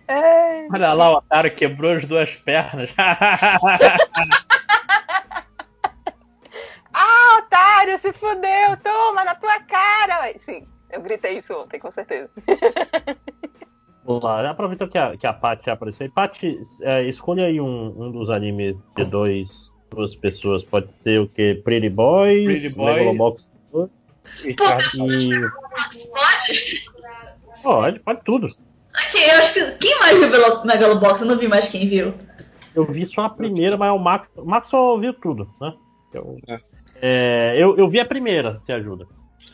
É. 0.07 0.69
Olha 0.71 0.93
lá, 0.93 1.13
o 1.13 1.15
otário 1.17 1.55
quebrou 1.55 1.93
as 1.93 2.07
duas 2.07 2.37
pernas. 2.37 2.91
Ah, 6.97 7.39
otário, 7.39 7.99
se 7.99 8.13
fudeu, 8.13 8.77
toma 8.83 9.25
na 9.25 9.35
tua 9.35 9.59
cara. 9.61 10.33
Sim, 10.39 10.65
eu 10.91 11.01
gritei 11.03 11.39
isso 11.39 11.53
ontem, 11.55 11.81
com 11.81 11.91
certeza. 11.91 12.31
Vamos 14.05 14.23
lá, 14.23 14.49
aproveita 14.49 14.87
que 14.87 14.97
a, 14.97 15.17
que 15.17 15.27
a 15.27 15.33
Paty 15.33 15.71
apareceu 15.71 16.05
aí. 16.05 16.13
Paty, 16.13 16.61
é, 16.83 17.03
escolha 17.05 17.47
aí 17.47 17.61
um, 17.61 17.87
um 18.01 18.13
dos 18.13 18.31
animes 18.31 18.77
de 18.97 19.05
dois, 19.07 19.73
duas 19.91 20.15
pessoas. 20.15 20.63
Pode 20.63 20.93
ser 21.01 21.21
o 21.21 21.29
que? 21.29 21.55
Pretty 21.57 21.89
Boys, 21.89 22.45
Pretty 22.45 22.69
Boy. 22.77 22.93
Megalobox 22.93 23.51
E 24.45 24.51
e. 24.51 25.31
Pode? 26.47 27.63
Pode, 27.63 28.01
pode 28.01 28.21
tudo. 28.25 28.49
Ok, 28.95 29.25
eu 29.25 29.39
acho 29.39 29.55
que. 29.55 29.73
Quem 29.73 29.99
mais 29.99 30.19
viu 30.19 30.65
Megalobox? 30.65 31.21
Eu 31.21 31.27
não 31.27 31.39
vi 31.39 31.49
mais 31.49 31.69
quem 31.69 31.87
viu. 31.87 32.15
Eu 32.75 32.85
vi 32.85 33.07
só 33.07 33.23
a 33.23 33.31
primeira, 33.31 33.77
mas 33.77 33.93
o 33.93 33.99
Max, 33.99 34.29
o 34.37 34.45
Max 34.45 34.69
só 34.69 34.97
viu 34.97 35.15
tudo, 35.15 35.49
né? 35.61 35.73
Eu, 36.13 36.39
é, 37.01 37.55
eu, 37.57 37.77
eu 37.77 37.89
vi 37.89 38.01
a 38.01 38.05
primeira, 38.05 38.61
te 38.67 38.73
ajuda. 38.73 39.07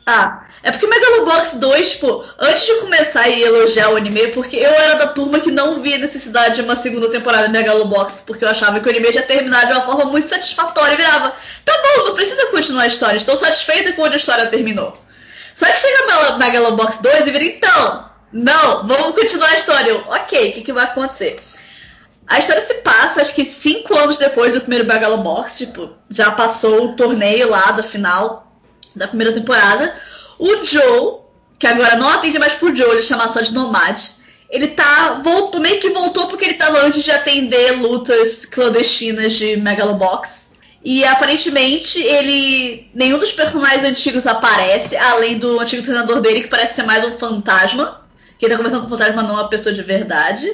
Ah, 0.06 0.46
é 0.62 0.70
porque 0.70 0.86
Megalobox 0.86 1.54
2, 1.54 1.90
tipo, 1.92 2.24
antes 2.38 2.64
de 2.66 2.74
começar 2.80 3.22
a 3.22 3.30
elogiar 3.30 3.90
o 3.90 3.96
anime, 3.96 4.28
porque 4.28 4.56
eu 4.56 4.70
era 4.70 4.94
da 4.94 5.08
turma 5.08 5.40
que 5.40 5.50
não 5.50 5.80
via 5.82 5.98
necessidade 5.98 6.56
de 6.56 6.62
uma 6.62 6.74
segunda 6.74 7.10
temporada 7.10 7.46
de 7.46 7.52
Megalobox, 7.52 8.22
porque 8.26 8.44
eu 8.44 8.48
achava 8.48 8.80
que 8.80 8.88
o 8.88 8.90
anime 8.90 9.12
já 9.12 9.22
terminava 9.22 9.66
de 9.66 9.72
uma 9.72 9.82
forma 9.82 10.06
muito 10.06 10.26
satisfatória 10.26 10.94
e 10.94 10.96
virava, 10.96 11.34
tá 11.64 11.72
bom, 11.82 12.04
não 12.06 12.14
precisa 12.14 12.46
continuar 12.46 12.84
a 12.84 12.88
história, 12.88 13.16
estou 13.16 13.36
satisfeita 13.36 13.92
com 13.92 14.02
onde 14.02 14.14
a 14.14 14.16
história 14.16 14.46
terminou. 14.46 14.96
Só 15.60 15.66
que 15.66 15.76
chega 15.78 16.06
Mela- 16.06 16.38
Megalobox 16.38 16.98
2 17.02 17.26
e 17.26 17.30
vira, 17.32 17.44
então, 17.44 18.10
não, 18.32 18.88
vamos 18.88 19.14
continuar 19.14 19.50
a 19.50 19.56
história. 19.56 19.90
Eu, 19.90 19.98
ok, 20.08 20.48
o 20.48 20.52
que, 20.54 20.62
que 20.62 20.72
vai 20.72 20.84
acontecer? 20.84 21.38
A 22.26 22.38
história 22.38 22.62
se 22.62 22.74
passa, 22.76 23.20
acho 23.20 23.34
que 23.34 23.44
cinco 23.44 23.94
anos 23.94 24.16
depois 24.16 24.54
do 24.54 24.62
primeiro 24.62 24.86
Megalobox, 24.86 25.58
tipo, 25.58 25.90
já 26.08 26.30
passou 26.30 26.86
o 26.86 26.96
torneio 26.96 27.50
lá 27.50 27.72
da 27.72 27.82
final 27.82 28.50
da 28.96 29.06
primeira 29.06 29.34
temporada. 29.34 29.94
O 30.38 30.64
Joe, 30.64 31.18
que 31.58 31.66
agora 31.66 31.96
não 31.96 32.08
atende 32.08 32.38
mais 32.38 32.54
pro 32.54 32.74
Joe, 32.74 32.92
ele 32.92 33.02
chama 33.02 33.28
só 33.28 33.42
de 33.42 33.52
Nomad. 33.52 34.00
Ele 34.48 34.68
tá. 34.68 35.20
Voltou, 35.22 35.60
meio 35.60 35.78
que 35.78 35.90
voltou 35.90 36.26
porque 36.26 36.46
ele 36.46 36.54
tava 36.54 36.78
antes 36.80 37.02
de 37.04 37.10
atender 37.10 37.72
lutas 37.72 38.46
clandestinas 38.46 39.34
de 39.34 39.58
Megalobox. 39.58 40.39
E 40.82 41.04
aparentemente 41.04 42.00
ele. 42.02 42.88
nenhum 42.94 43.18
dos 43.18 43.32
personagens 43.32 43.84
antigos 43.84 44.26
aparece, 44.26 44.96
além 44.96 45.38
do 45.38 45.60
antigo 45.60 45.82
treinador 45.82 46.20
dele, 46.20 46.42
que 46.42 46.48
parece 46.48 46.74
ser 46.74 46.84
mais 46.84 47.04
um 47.04 47.18
fantasma. 47.18 48.00
Que 48.38 48.46
ele 48.46 48.52
tá 48.52 48.56
conversando 48.56 48.88
com 48.88 48.94
o 48.94 48.98
fantasma, 48.98 49.22
não 49.22 49.34
uma 49.34 49.48
pessoa 49.48 49.74
de 49.74 49.82
verdade. 49.82 50.50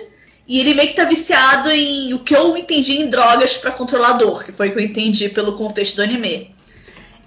E 0.49 0.61
ele 0.61 0.75
meio 0.75 0.89
que 0.89 0.95
tá 0.95 1.05
viciado 1.05 1.71
em 1.71 2.15
o 2.15 2.21
que 2.21 2.35
eu 2.35 2.57
entendi 2.57 2.95
em 2.95 3.11
drogas 3.11 3.55
para 3.55 3.73
controlar 3.73 4.13
dor, 4.13 4.45
que 4.45 4.53
foi 4.53 4.69
o 4.69 4.73
que 4.73 4.79
eu 4.79 4.85
entendi 4.85 5.29
pelo 5.29 5.57
contexto 5.57 5.97
do 5.97 6.03
anime. 6.03 6.55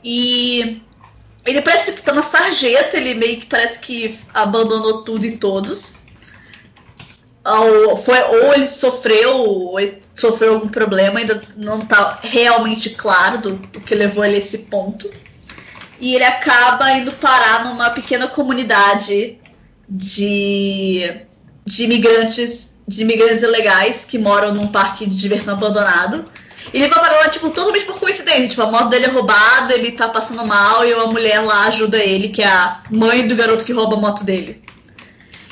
E 0.03 0.81
ele 1.45 1.61
parece 1.61 1.91
que 1.91 2.01
tá 2.01 2.13
na 2.13 2.23
sarjeta, 2.23 2.97
ele 2.97 3.15
meio 3.15 3.39
que 3.39 3.45
parece 3.45 3.79
que 3.79 4.17
abandonou 4.33 5.03
tudo 5.03 5.25
e 5.25 5.37
todos. 5.37 5.98
Ou, 7.51 7.97
foi, 7.97 8.19
ou 8.21 8.53
ele 8.53 8.67
sofreu, 8.67 9.37
ou 9.37 9.79
ele 9.79 10.01
sofreu 10.15 10.55
algum 10.55 10.69
problema, 10.69 11.19
ainda 11.19 11.41
não 11.55 11.81
tá 11.81 12.19
realmente 12.21 12.89
claro 12.91 13.39
do, 13.39 13.55
do 13.55 13.81
que 13.81 13.95
levou 13.95 14.23
ele 14.23 14.35
a 14.35 14.39
esse 14.39 14.59
ponto. 14.59 15.09
E 15.99 16.15
ele 16.15 16.23
acaba 16.23 16.91
indo 16.91 17.11
parar 17.13 17.65
numa 17.65 17.89
pequena 17.89 18.27
comunidade 18.27 19.37
de, 19.87 21.21
de 21.65 21.83
imigrantes 21.83 22.69
de 22.89 23.03
imigrantes 23.03 23.43
ilegais 23.43 24.03
que 24.03 24.17
moram 24.17 24.53
num 24.53 24.67
parque 24.67 25.05
de 25.05 25.15
diversão 25.15 25.53
abandonado. 25.53 26.25
E 26.73 26.77
ele 26.81 26.89
vai 26.89 26.99
parar 26.99 27.17
lá, 27.17 27.29
tipo, 27.29 27.49
totalmente 27.51 27.85
por 27.85 27.99
coincidência. 27.99 28.49
Tipo, 28.49 28.63
a 28.63 28.71
moto 28.71 28.89
dele 28.89 29.05
é 29.05 29.09
roubada, 29.09 29.73
ele 29.73 29.91
tá 29.91 30.09
passando 30.09 30.43
mal 30.45 30.83
e 30.85 30.93
uma 30.93 31.05
mulher 31.07 31.39
lá 31.41 31.67
ajuda 31.67 31.97
ele, 31.97 32.29
que 32.29 32.41
é 32.41 32.47
a 32.47 32.81
mãe 32.89 33.27
do 33.27 33.35
garoto 33.35 33.63
que 33.63 33.71
rouba 33.71 33.95
a 33.95 33.99
moto 33.99 34.23
dele. 34.23 34.61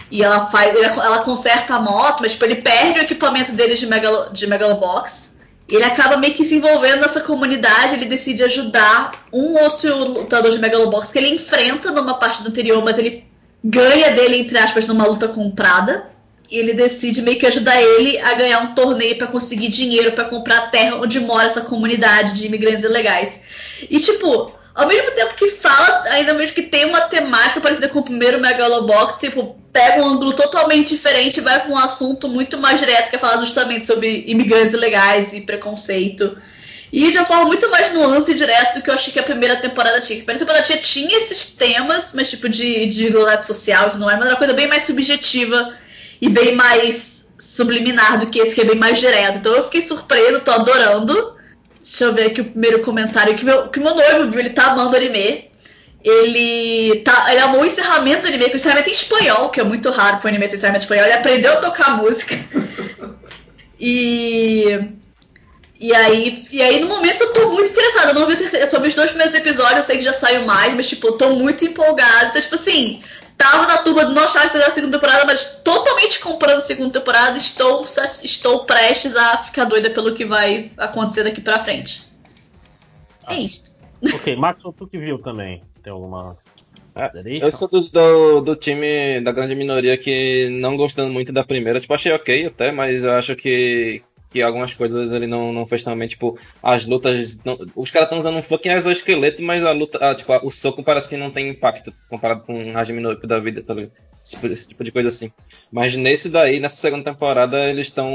E 0.09 0.23
ela 0.23 0.47
faz. 0.47 0.75
Ela 0.75 1.19
conserta 1.19 1.75
a 1.75 1.79
moto, 1.79 2.21
mas 2.21 2.33
tipo, 2.33 2.45
ele 2.45 2.55
perde 2.55 2.99
o 2.99 3.03
equipamento 3.03 3.51
dele 3.51 3.75
de, 3.75 3.85
Megalo, 3.85 4.33
de 4.33 4.47
Megalobox. 4.47 5.35
E 5.69 5.75
ele 5.75 5.83
acaba 5.83 6.15
meio 6.15 6.33
que 6.33 6.45
se 6.45 6.55
envolvendo 6.55 7.01
nessa 7.01 7.19
comunidade, 7.19 7.95
ele 7.95 8.05
decide 8.05 8.41
ajudar 8.41 9.27
um 9.33 9.57
outro 9.57 9.93
lutador 9.95 10.51
de 10.51 10.59
Megalobox 10.59 11.11
que 11.11 11.17
ele 11.17 11.35
enfrenta 11.35 11.91
numa 11.91 12.13
parte 12.13 12.41
do 12.41 12.49
anterior, 12.49 12.81
mas 12.83 12.97
ele 12.97 13.25
ganha 13.61 14.11
dele, 14.11 14.37
entre 14.37 14.57
aspas, 14.57 14.87
numa 14.87 15.05
luta 15.05 15.27
comprada. 15.27 16.09
E 16.49 16.57
ele 16.57 16.73
decide 16.73 17.21
meio 17.21 17.37
que 17.37 17.45
ajudar 17.45 17.81
ele 17.81 18.17
a 18.19 18.33
ganhar 18.35 18.61
um 18.61 18.73
torneio 18.73 19.17
para 19.17 19.27
conseguir 19.27 19.67
dinheiro 19.67 20.13
para 20.13 20.23
comprar 20.23 20.57
a 20.59 20.67
terra 20.67 20.95
onde 20.95 21.19
mora 21.19 21.47
essa 21.47 21.59
comunidade 21.59 22.33
de 22.33 22.45
imigrantes 22.45 22.85
ilegais. 22.85 23.41
E 23.89 23.99
tipo, 23.99 24.53
ao 24.77 24.87
mesmo 24.87 25.09
tempo 25.09 25.33
que 25.33 25.49
fala, 25.49 26.03
ainda 26.11 26.35
mesmo 26.35 26.53
que 26.53 26.61
tem 26.61 26.85
uma 26.85 27.01
temática 27.01 27.59
parecida 27.59 27.89
com 27.89 27.97
o 27.97 28.03
primeiro 28.03 28.39
Megalobox, 28.39 29.19
tipo, 29.19 29.57
pega 29.73 30.03
um 30.03 30.07
ângulo 30.07 30.33
totalmente 30.33 30.89
diferente 30.89 31.37
e 31.37 31.41
vai 31.41 31.59
para 31.59 31.71
um 31.71 31.77
assunto 31.77 32.29
muito 32.29 32.59
mais 32.59 32.79
direto, 32.79 33.09
que 33.09 33.15
é 33.15 33.19
falar 33.19 33.43
justamente 33.43 33.87
sobre 33.87 34.23
imigrantes 34.27 34.73
ilegais 34.73 35.33
e 35.33 35.41
preconceito. 35.41 36.37
E 36.93 37.11
de 37.11 37.17
uma 37.17 37.25
forma 37.25 37.45
muito 37.45 37.67
mais 37.71 37.91
nuance 37.91 38.31
e 38.31 38.35
direta 38.35 38.75
do 38.75 38.83
que 38.83 38.91
eu 38.91 38.93
achei 38.93 39.11
que 39.11 39.17
a 39.19 39.23
primeira 39.23 39.55
temporada 39.55 39.99
tinha. 39.99 40.19
A 40.19 40.23
primeira 40.23 40.45
temporada 40.45 40.63
tinha, 40.63 40.77
tinha 40.77 41.17
esses 41.17 41.55
temas, 41.55 42.11
mas 42.13 42.29
tipo 42.29 42.47
de, 42.47 42.85
de 42.85 43.11
social 43.41 43.89
tudo 43.89 44.05
mais, 44.05 44.19
mas 44.19 44.27
era 44.27 44.35
uma 44.35 44.39
coisa 44.39 44.53
bem 44.53 44.67
mais 44.67 44.83
subjetiva 44.83 45.75
e 46.21 46.29
bem 46.29 46.53
mais 46.53 47.27
subliminar 47.39 48.19
do 48.19 48.27
que 48.27 48.37
esse 48.37 48.53
que 48.53 48.61
é 48.61 48.65
bem 48.65 48.77
mais 48.77 48.99
direto. 48.99 49.39
Então 49.39 49.55
eu 49.55 49.63
fiquei 49.63 49.81
surpreso, 49.81 50.41
tô 50.41 50.51
adorando. 50.51 51.35
Deixa 51.87 52.03
eu 52.03 52.13
ver 52.13 52.25
aqui 52.25 52.41
o 52.41 52.51
primeiro 52.51 52.81
comentário 52.81 53.33
que 53.35 53.45
meu, 53.45 53.69
que 53.69 53.79
meu 53.79 53.95
noivo 53.95 54.29
viu, 54.29 54.41
ele 54.41 54.49
tá 54.49 54.71
amando 54.71 54.95
anime. 54.95 55.49
Ele, 56.03 56.99
tá, 56.99 57.31
ele 57.31 57.39
amou 57.39 57.61
o 57.61 57.65
encerramento 57.65 58.21
do 58.21 58.27
anime, 58.27 58.45
com 58.45 58.53
o 58.53 58.55
encerramento 58.57 58.89
em 58.89 58.91
espanhol, 58.91 59.49
que 59.49 59.61
é 59.61 59.63
muito 59.63 59.89
raro 59.89 60.17
pro 60.17 60.27
anime 60.27 60.47
ter 60.49 60.57
encerramento 60.57 60.83
em 60.83 60.85
espanhol. 60.85 61.05
Ele 61.05 61.13
aprendeu 61.13 61.53
a 61.53 61.61
tocar 61.61 61.97
música. 61.97 62.35
e. 63.79 64.97
E 65.79 65.93
aí, 65.93 66.43
e 66.51 66.61
aí, 66.61 66.79
no 66.79 66.87
momento, 66.87 67.21
eu 67.21 67.33
tô 67.33 67.49
muito 67.51 67.71
interessada. 67.71 68.09
Eu 68.09 68.15
não 68.15 68.27
vi 68.27 68.35
sobre 68.67 68.89
os 68.89 68.95
dois 68.95 69.09
primeiros 69.11 69.35
episódios, 69.35 69.77
eu 69.77 69.83
sei 69.83 69.97
que 69.97 70.03
já 70.03 70.13
saiu 70.13 70.43
mais, 70.43 70.73
mas, 70.73 70.89
tipo, 70.89 71.07
eu 71.07 71.13
tô 71.13 71.35
muito 71.35 71.63
empolgada. 71.63 72.29
Então, 72.29 72.41
tipo 72.41 72.55
assim, 72.55 73.01
tava 73.37 73.67
na 73.67 73.77
turma 73.77 74.05
do 74.05 74.13
não 74.13 74.23
achava 74.23 74.49
que 74.49 74.57
a 74.57 74.71
segunda 74.71 74.97
temporada, 74.97 75.25
mas 75.25 75.61
totalmente 75.63 76.19
comprando 76.19 76.57
a 76.57 76.61
segunda 76.61 76.99
temporada, 76.99 77.37
estou, 77.37 77.85
estou 78.23 78.65
prestes 78.65 79.15
a 79.15 79.37
ficar 79.37 79.65
doida 79.65 79.89
pelo 79.91 80.15
que 80.15 80.25
vai 80.25 80.71
acontecer 80.77 81.23
daqui 81.23 81.39
pra 81.39 81.63
frente. 81.63 82.05
É 83.27 83.35
isso. 83.35 83.77
Ok, 84.13 84.35
Max, 84.35 84.61
tu 84.61 84.87
que 84.87 84.97
viu 84.99 85.17
também. 85.17 85.63
Tem 85.81 85.91
alguma. 85.91 86.37
É, 86.95 87.11
eu 87.41 87.51
sou 87.51 87.67
do, 87.67 87.81
do, 87.81 88.41
do, 88.41 88.55
time 88.55 89.19
da 89.21 89.31
grande 89.31 89.55
minoria 89.55 89.97
que 89.97 90.49
não 90.61 90.77
gostando 90.77 91.11
muito 91.11 91.31
da 91.31 91.43
primeira. 91.43 91.79
Tipo, 91.79 91.95
achei 91.95 92.11
ok 92.11 92.45
até, 92.45 92.71
mas 92.71 93.03
eu 93.03 93.11
acho 93.13 93.35
que, 93.35 94.03
que 94.29 94.41
algumas 94.41 94.73
coisas 94.73 95.11
ele 95.11 95.27
não, 95.27 95.53
não 95.53 95.65
fez 95.65 95.83
também, 95.83 96.07
tipo, 96.07 96.37
as 96.61 96.85
lutas. 96.85 97.37
Não, 97.43 97.57
os 97.75 97.91
caras 97.91 98.07
estão 98.07 98.19
usando 98.19 98.37
um 98.37 98.43
fucking 98.43 98.69
exoesqueleto, 98.69 99.41
mas 99.41 99.65
a 99.65 99.71
luta. 99.71 99.97
Ah, 100.01 100.13
tipo, 100.13 100.33
o 100.45 100.51
soco 100.51 100.83
parece 100.83 101.07
que 101.07 101.17
não 101.17 101.31
tem 101.31 101.49
impacto 101.49 101.93
comparado 102.09 102.41
com 102.41 102.53
um 102.53 102.77
Hajime 102.77 103.17
da 103.23 103.39
vida, 103.39 103.63
tá 103.63 103.73
ligado? 103.73 103.91
Esse, 104.23 104.45
esse, 104.47 104.67
tipo 104.67 104.83
de 104.83 104.91
coisa 104.91 105.09
assim. 105.09 105.31
Mas 105.71 105.95
nesse 105.95 106.29
daí, 106.29 106.59
nessa 106.59 106.75
segunda 106.77 107.05
temporada, 107.05 107.69
eles 107.69 107.87
estão 107.87 108.13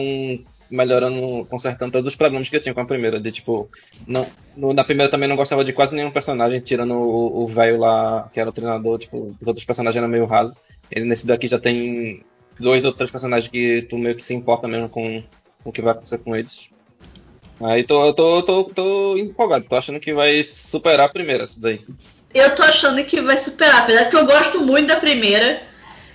melhorando, 0.71 1.47
consertando 1.47 1.93
todos 1.93 2.07
os 2.07 2.17
problemas 2.17 2.49
que 2.49 2.57
eu 2.57 2.61
tinha 2.61 2.75
com 2.75 2.81
a 2.81 2.87
primeira. 2.87 3.19
De 3.19 3.33
tipo, 3.33 3.71
não, 4.07 4.27
no, 4.57 4.75
na 4.75 4.85
primeira 4.85 5.11
também 5.11 5.29
não 5.29 5.37
gostava 5.37 5.65
de 5.65 5.73
quase 5.73 5.97
nenhum 5.97 6.11
personagem, 6.11 6.61
tirando 6.61 6.95
o 6.95 7.47
velho 7.47 7.79
lá, 7.79 8.29
que 8.33 8.39
era 8.39 8.51
o 8.51 8.53
treinador, 8.53 8.99
tipo, 8.99 9.35
os 9.41 9.47
outros 9.47 9.65
personagens 9.65 9.97
eram 9.97 10.09
meio 10.09 10.27
rasos. 10.27 10.55
Ele 10.91 11.07
nesse 11.07 11.27
daqui 11.27 11.49
já 11.49 11.59
tem 11.59 12.23
dois 12.61 12.85
ou 12.85 12.93
três 12.93 13.11
personagens 13.11 13.51
que 13.51 13.83
tu 13.83 13.97
meio 13.97 14.15
que 14.15 14.25
se 14.25 14.35
importa 14.35 14.69
mesmo 14.69 14.89
com 14.89 15.23
o 15.65 15.73
que 15.73 15.83
vai 15.83 15.93
acontecer 15.93 16.19
com 16.19 16.35
eles. 16.35 16.71
Aí 17.61 17.85
tô, 17.85 18.13
tô, 18.13 18.43
tô, 18.43 18.65
tô 18.65 19.17
empolgado, 19.17 19.67
tô 19.69 19.77
achando 19.77 20.01
que 20.01 20.13
vai 20.13 20.43
superar 20.43 21.07
a 21.07 21.13
primeira, 21.13 21.45
essa 21.45 21.61
daí. 21.61 21.81
Eu 22.35 22.55
tô 22.55 22.63
achando 22.63 23.03
que 23.05 23.21
vai 23.21 23.37
superar, 23.37 23.83
apesar 23.83 24.07
que 24.07 24.17
eu 24.17 24.27
gosto 24.27 24.61
muito 24.61 24.89
da 24.89 24.97
primeira. 24.97 25.63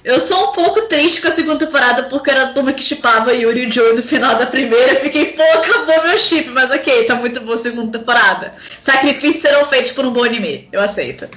Eu 0.04 0.20
sou 0.20 0.50
um 0.50 0.52
pouco 0.52 0.84
triste 0.84 1.22
com 1.22 1.28
a 1.28 1.32
segunda 1.32 1.66
temporada 1.66 2.04
porque 2.04 2.32
era 2.32 2.44
a 2.44 2.54
turma 2.54 2.72
que 2.72 2.82
chipava 2.82 3.34
Yuri 3.34 3.68
e 3.68 3.72
Joey 3.72 3.96
no 3.96 4.04
final 4.04 4.38
da 4.38 4.46
primeira. 4.46 4.94
Eu 4.94 5.00
fiquei, 5.02 5.34
pô, 5.34 5.42
acabou 5.42 6.08
meu 6.08 6.18
chip, 6.18 6.50
mas 6.50 6.72
ok, 6.72 7.06
tá 7.06 7.16
muito 7.16 7.42
boa 7.42 7.56
a 7.56 7.58
segunda 7.58 8.00
temporada. 8.00 8.54
Sacrifícios 8.80 9.42
serão 9.42 9.66
feitos 9.66 9.92
por 9.92 10.06
um 10.06 10.14
bom 10.14 10.24
anime, 10.24 10.70
eu 10.72 10.82
aceito. 10.82 11.28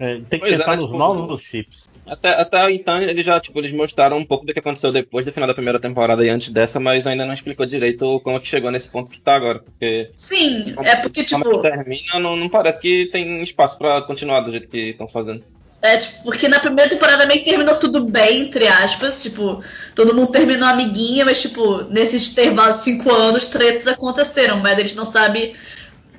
É, 0.00 0.14
tem 0.14 0.38
que 0.38 0.38
pois 0.38 0.56
pensar 0.56 0.74
é, 0.74 0.76
nos 0.76 0.84
tipo, 0.84 0.96
novos 0.96 1.42
chips. 1.42 1.87
Até, 2.08 2.30
até 2.30 2.70
então 2.72 3.00
eles 3.00 3.24
já 3.24 3.38
tipo, 3.38 3.58
eles 3.58 3.72
mostraram 3.72 4.16
um 4.16 4.24
pouco 4.24 4.46
do 4.46 4.52
que 4.52 4.58
aconteceu 4.58 4.90
depois 4.90 5.24
do 5.24 5.32
final 5.32 5.46
da 5.46 5.54
primeira 5.54 5.78
temporada 5.78 6.24
e 6.24 6.28
antes 6.28 6.50
dessa, 6.50 6.80
mas 6.80 7.06
ainda 7.06 7.26
não 7.26 7.34
explicou 7.34 7.66
direito 7.66 8.20
como 8.20 8.36
é 8.36 8.40
que 8.40 8.46
chegou 8.46 8.70
nesse 8.70 8.88
ponto 8.88 9.10
que 9.10 9.20
tá 9.20 9.34
agora. 9.34 9.58
Porque, 9.60 10.10
Sim, 10.16 10.72
como, 10.74 10.88
é 10.88 10.96
porque 10.96 11.24
tipo. 11.24 11.58
termina, 11.60 12.18
não, 12.18 12.36
não 12.36 12.48
parece 12.48 12.80
que 12.80 13.06
tem 13.06 13.42
espaço 13.42 13.78
para 13.78 14.02
continuar 14.02 14.40
do 14.40 14.50
jeito 14.50 14.68
que 14.68 14.90
estão 14.90 15.06
fazendo. 15.06 15.44
É, 15.80 15.98
tipo, 15.98 16.24
porque 16.24 16.48
na 16.48 16.58
primeira 16.58 16.90
temporada 16.90 17.26
meio 17.26 17.40
que 17.40 17.50
terminou 17.50 17.76
tudo 17.76 18.04
bem, 18.04 18.42
entre 18.42 18.66
aspas. 18.66 19.22
Tipo, 19.22 19.62
todo 19.94 20.14
mundo 20.14 20.32
terminou 20.32 20.68
amiguinha, 20.68 21.24
mas, 21.24 21.40
tipo, 21.40 21.82
nesses 21.84 22.32
intervalos 22.32 22.78
de 22.78 22.82
cinco 22.82 23.12
anos, 23.12 23.46
tretas 23.46 23.86
aconteceram, 23.86 24.58
mas 24.58 24.78
eles 24.78 24.94
não 24.94 25.04
sabem 25.06 25.54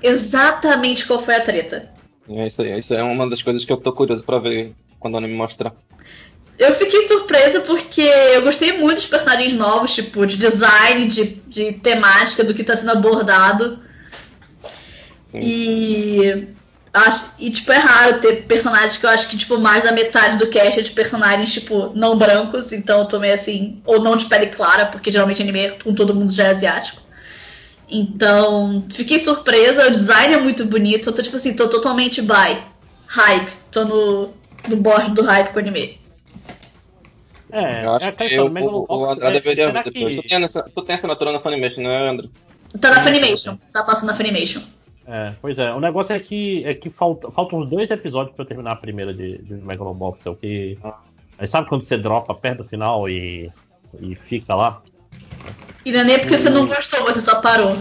exatamente 0.02 1.06
qual 1.06 1.22
foi 1.22 1.36
a 1.36 1.42
treta. 1.42 1.90
É 2.30 2.48
isso 2.48 2.62
aí, 2.62 2.80
isso 2.80 2.94
é 2.94 3.04
uma 3.04 3.30
das 3.30 3.42
coisas 3.42 3.66
que 3.66 3.74
eu 3.74 3.78
tô 3.78 3.92
curioso 3.92 4.24
pra 4.24 4.38
ver 4.38 4.74
quando 5.00 5.16
o 5.16 5.18
anime 5.18 5.36
mostrar. 5.36 5.74
Eu 6.60 6.74
fiquei 6.74 7.04
surpresa 7.04 7.62
porque 7.62 8.02
eu 8.02 8.42
gostei 8.42 8.78
muito 8.78 8.98
dos 8.98 9.08
personagens 9.08 9.54
novos, 9.54 9.96
tipo, 9.96 10.28
de 10.28 10.36
design, 10.36 11.08
de, 11.08 11.42
de 11.48 11.72
temática, 11.72 12.44
do 12.44 12.54
que 12.54 12.62
está 12.62 12.76
sendo 12.76 12.92
abordado. 12.92 13.80
Sim. 15.32 15.40
E. 15.42 16.48
Acho, 16.92 17.26
e, 17.38 17.52
tipo, 17.52 17.72
é 17.72 17.78
raro 17.78 18.20
ter 18.20 18.46
personagens 18.46 18.98
que 18.98 19.06
eu 19.06 19.10
acho 19.12 19.30
que, 19.30 19.38
tipo, 19.38 19.60
mais 19.60 19.84
da 19.84 19.92
metade 19.92 20.38
do 20.38 20.48
cast 20.48 20.80
é 20.80 20.84
de 20.84 20.90
personagens, 20.90 21.54
tipo, 21.54 21.92
não 21.94 22.18
brancos, 22.18 22.74
então 22.74 23.02
eu 23.02 23.06
tô 23.06 23.20
meio 23.20 23.36
assim, 23.36 23.80
ou 23.86 24.02
não 24.02 24.18
de 24.18 24.26
pele 24.26 24.48
clara, 24.48 24.88
porque 24.88 25.12
geralmente 25.12 25.40
anime 25.40 25.78
com 25.84 25.94
todo 25.94 26.16
mundo 26.16 26.34
já 26.34 26.46
é 26.46 26.50
asiático. 26.50 27.00
Então, 27.88 28.86
fiquei 28.92 29.20
surpresa, 29.20 29.88
o 29.88 29.92
design 29.92 30.34
é 30.34 30.40
muito 30.40 30.66
bonito, 30.66 31.10
eu 31.10 31.14
tô, 31.14 31.22
tipo 31.22 31.36
assim, 31.36 31.54
tô 31.54 31.68
totalmente 31.68 32.24
by. 32.24 32.58
Hype, 33.08 33.52
tô 33.72 33.86
no, 33.86 34.34
no 34.68 34.78
borde 34.78 35.12
do 35.12 35.24
hype 35.24 35.52
com 35.52 35.58
o 35.58 35.60
anime. 35.60 36.00
É, 37.52 37.86
eu 37.86 37.94
acho 37.94 38.10
é 38.10 38.12
que 38.12 38.34
eu, 38.34 38.46
o, 38.46 38.86
o 38.88 39.06
André 39.06 39.32
deveria 39.32 39.72
ver 39.72 39.84
depois. 39.84 40.16
Que... 40.16 40.22
Tu, 40.22 40.28
tem 40.28 40.44
essa, 40.44 40.64
tu 40.64 40.82
tem 40.84 40.96
assinatura 40.96 41.32
na 41.32 41.40
Funimation, 41.40 41.82
não 41.82 41.92
é, 41.92 42.10
André? 42.10 42.28
Tá 42.80 42.90
na 42.92 43.02
Funimation, 43.02 43.58
tá 43.74 43.84
passando 43.84 44.10
na 44.10 44.16
Funimation. 44.16 44.62
É, 45.08 45.34
pois 45.42 45.58
é, 45.58 45.74
o 45.74 45.80
negócio 45.80 46.14
é 46.14 46.20
que, 46.20 46.64
é 46.64 46.76
que 46.76 46.92
falta, 46.92 47.32
faltam 47.32 47.60
uns 47.60 47.70
dois 47.70 47.90
episódios 47.90 48.36
pra 48.36 48.44
eu 48.44 48.48
terminar 48.48 48.74
a 48.74 48.76
primeira 48.76 49.12
de, 49.12 49.40
de 49.40 49.54
Megalobox, 49.56 50.24
é 50.24 50.30
o 50.30 50.36
que. 50.36 50.78
Aí 51.40 51.48
sabe 51.48 51.68
quando 51.68 51.82
você 51.82 51.98
dropa 51.98 52.36
perto 52.36 52.60
do 52.60 52.64
final 52.64 53.10
e, 53.10 53.52
e 54.00 54.14
fica 54.14 54.54
lá? 54.54 54.84
E 55.84 55.92
não 55.92 56.02
é 56.02 56.04
nem 56.04 56.20
porque 56.20 56.36
e... 56.36 56.38
você 56.38 56.52
não 56.52 56.68
gostou, 56.68 57.04
você 57.04 57.22
só 57.22 57.42
parou. 57.42 57.74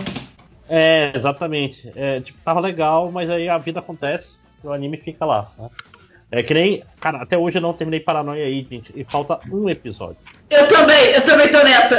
É, 0.69 1.13
exatamente. 1.15 1.93
É, 1.95 2.21
tipo, 2.21 2.39
tava 2.43 2.61
legal, 2.61 3.11
mas 3.13 3.29
aí 3.29 3.49
a 3.49 3.59
vida 3.59 3.81
acontece 3.81 4.39
e 4.63 4.67
o 4.67 4.73
anime 4.73 4.97
fica 4.97 5.27
lá. 5.27 5.51
Né? 5.59 5.69
É 6.31 6.43
que 6.43 6.53
nem. 6.53 6.83
Cara, 7.01 7.23
até 7.23 7.39
hoje 7.39 7.59
eu 7.59 7.63
não 7.63 7.73
terminei 7.73 8.01
Paranoia 8.01 8.45
aí, 8.45 8.67
gente. 8.69 8.93
E 8.95 9.03
falta 9.03 9.41
um 9.51 9.69
episódio. 9.69 10.19
Eu 10.51 10.69
também, 10.69 11.07
eu 11.13 11.25
também 11.25 11.51
tô 11.51 11.63
nessa. 11.63 11.99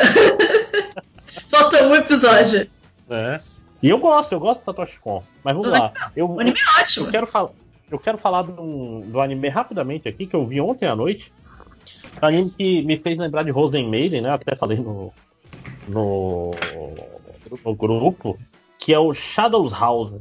falta 1.50 1.84
um 1.84 1.96
episódio. 1.96 2.70
É. 3.10 3.42
E 3.82 3.90
eu 3.90 3.98
gosto, 3.98 4.34
eu 4.34 4.40
gosto 4.40 4.60
do 4.60 4.66
Satoshi 4.66 5.00
Kon. 5.00 5.24
Mas 5.44 5.56
vamos 5.56 5.72
lá. 5.72 5.92
Eu, 6.16 6.30
O 6.30 6.40
anime 6.40 6.58
é 6.60 6.82
ótimo. 6.82 7.08
Eu 7.08 7.12
quero, 7.12 7.26
falar, 7.26 7.50
eu 7.90 8.00
quero 8.00 8.18
falar 8.18 8.44
do, 8.44 9.02
do 9.02 9.22
anime 9.22 9.50
rapidamente 9.50 10.08
aqui, 10.08 10.28
que 10.28 10.36
eu 10.36 10.46
vi 10.46 10.62
ontem 10.62 10.86
à 10.86 10.96
noite. 10.96 11.34
Um 12.22 12.26
anime 12.26 12.50
que 12.52 12.84
me 12.84 12.98
fez 12.98 13.18
lembrar 13.18 13.44
de 13.44 13.52
Rosen 13.52 13.90
Maiden, 13.90 14.22
né? 14.22 14.32
Até 14.32 14.56
falei 14.56 14.78
no, 14.78 15.12
no, 15.88 16.52
no 17.66 17.76
grupo, 17.76 18.38
que 18.78 18.94
é 18.94 19.00
o 19.00 19.14
Shadows 19.14 19.74
House. 19.74 20.14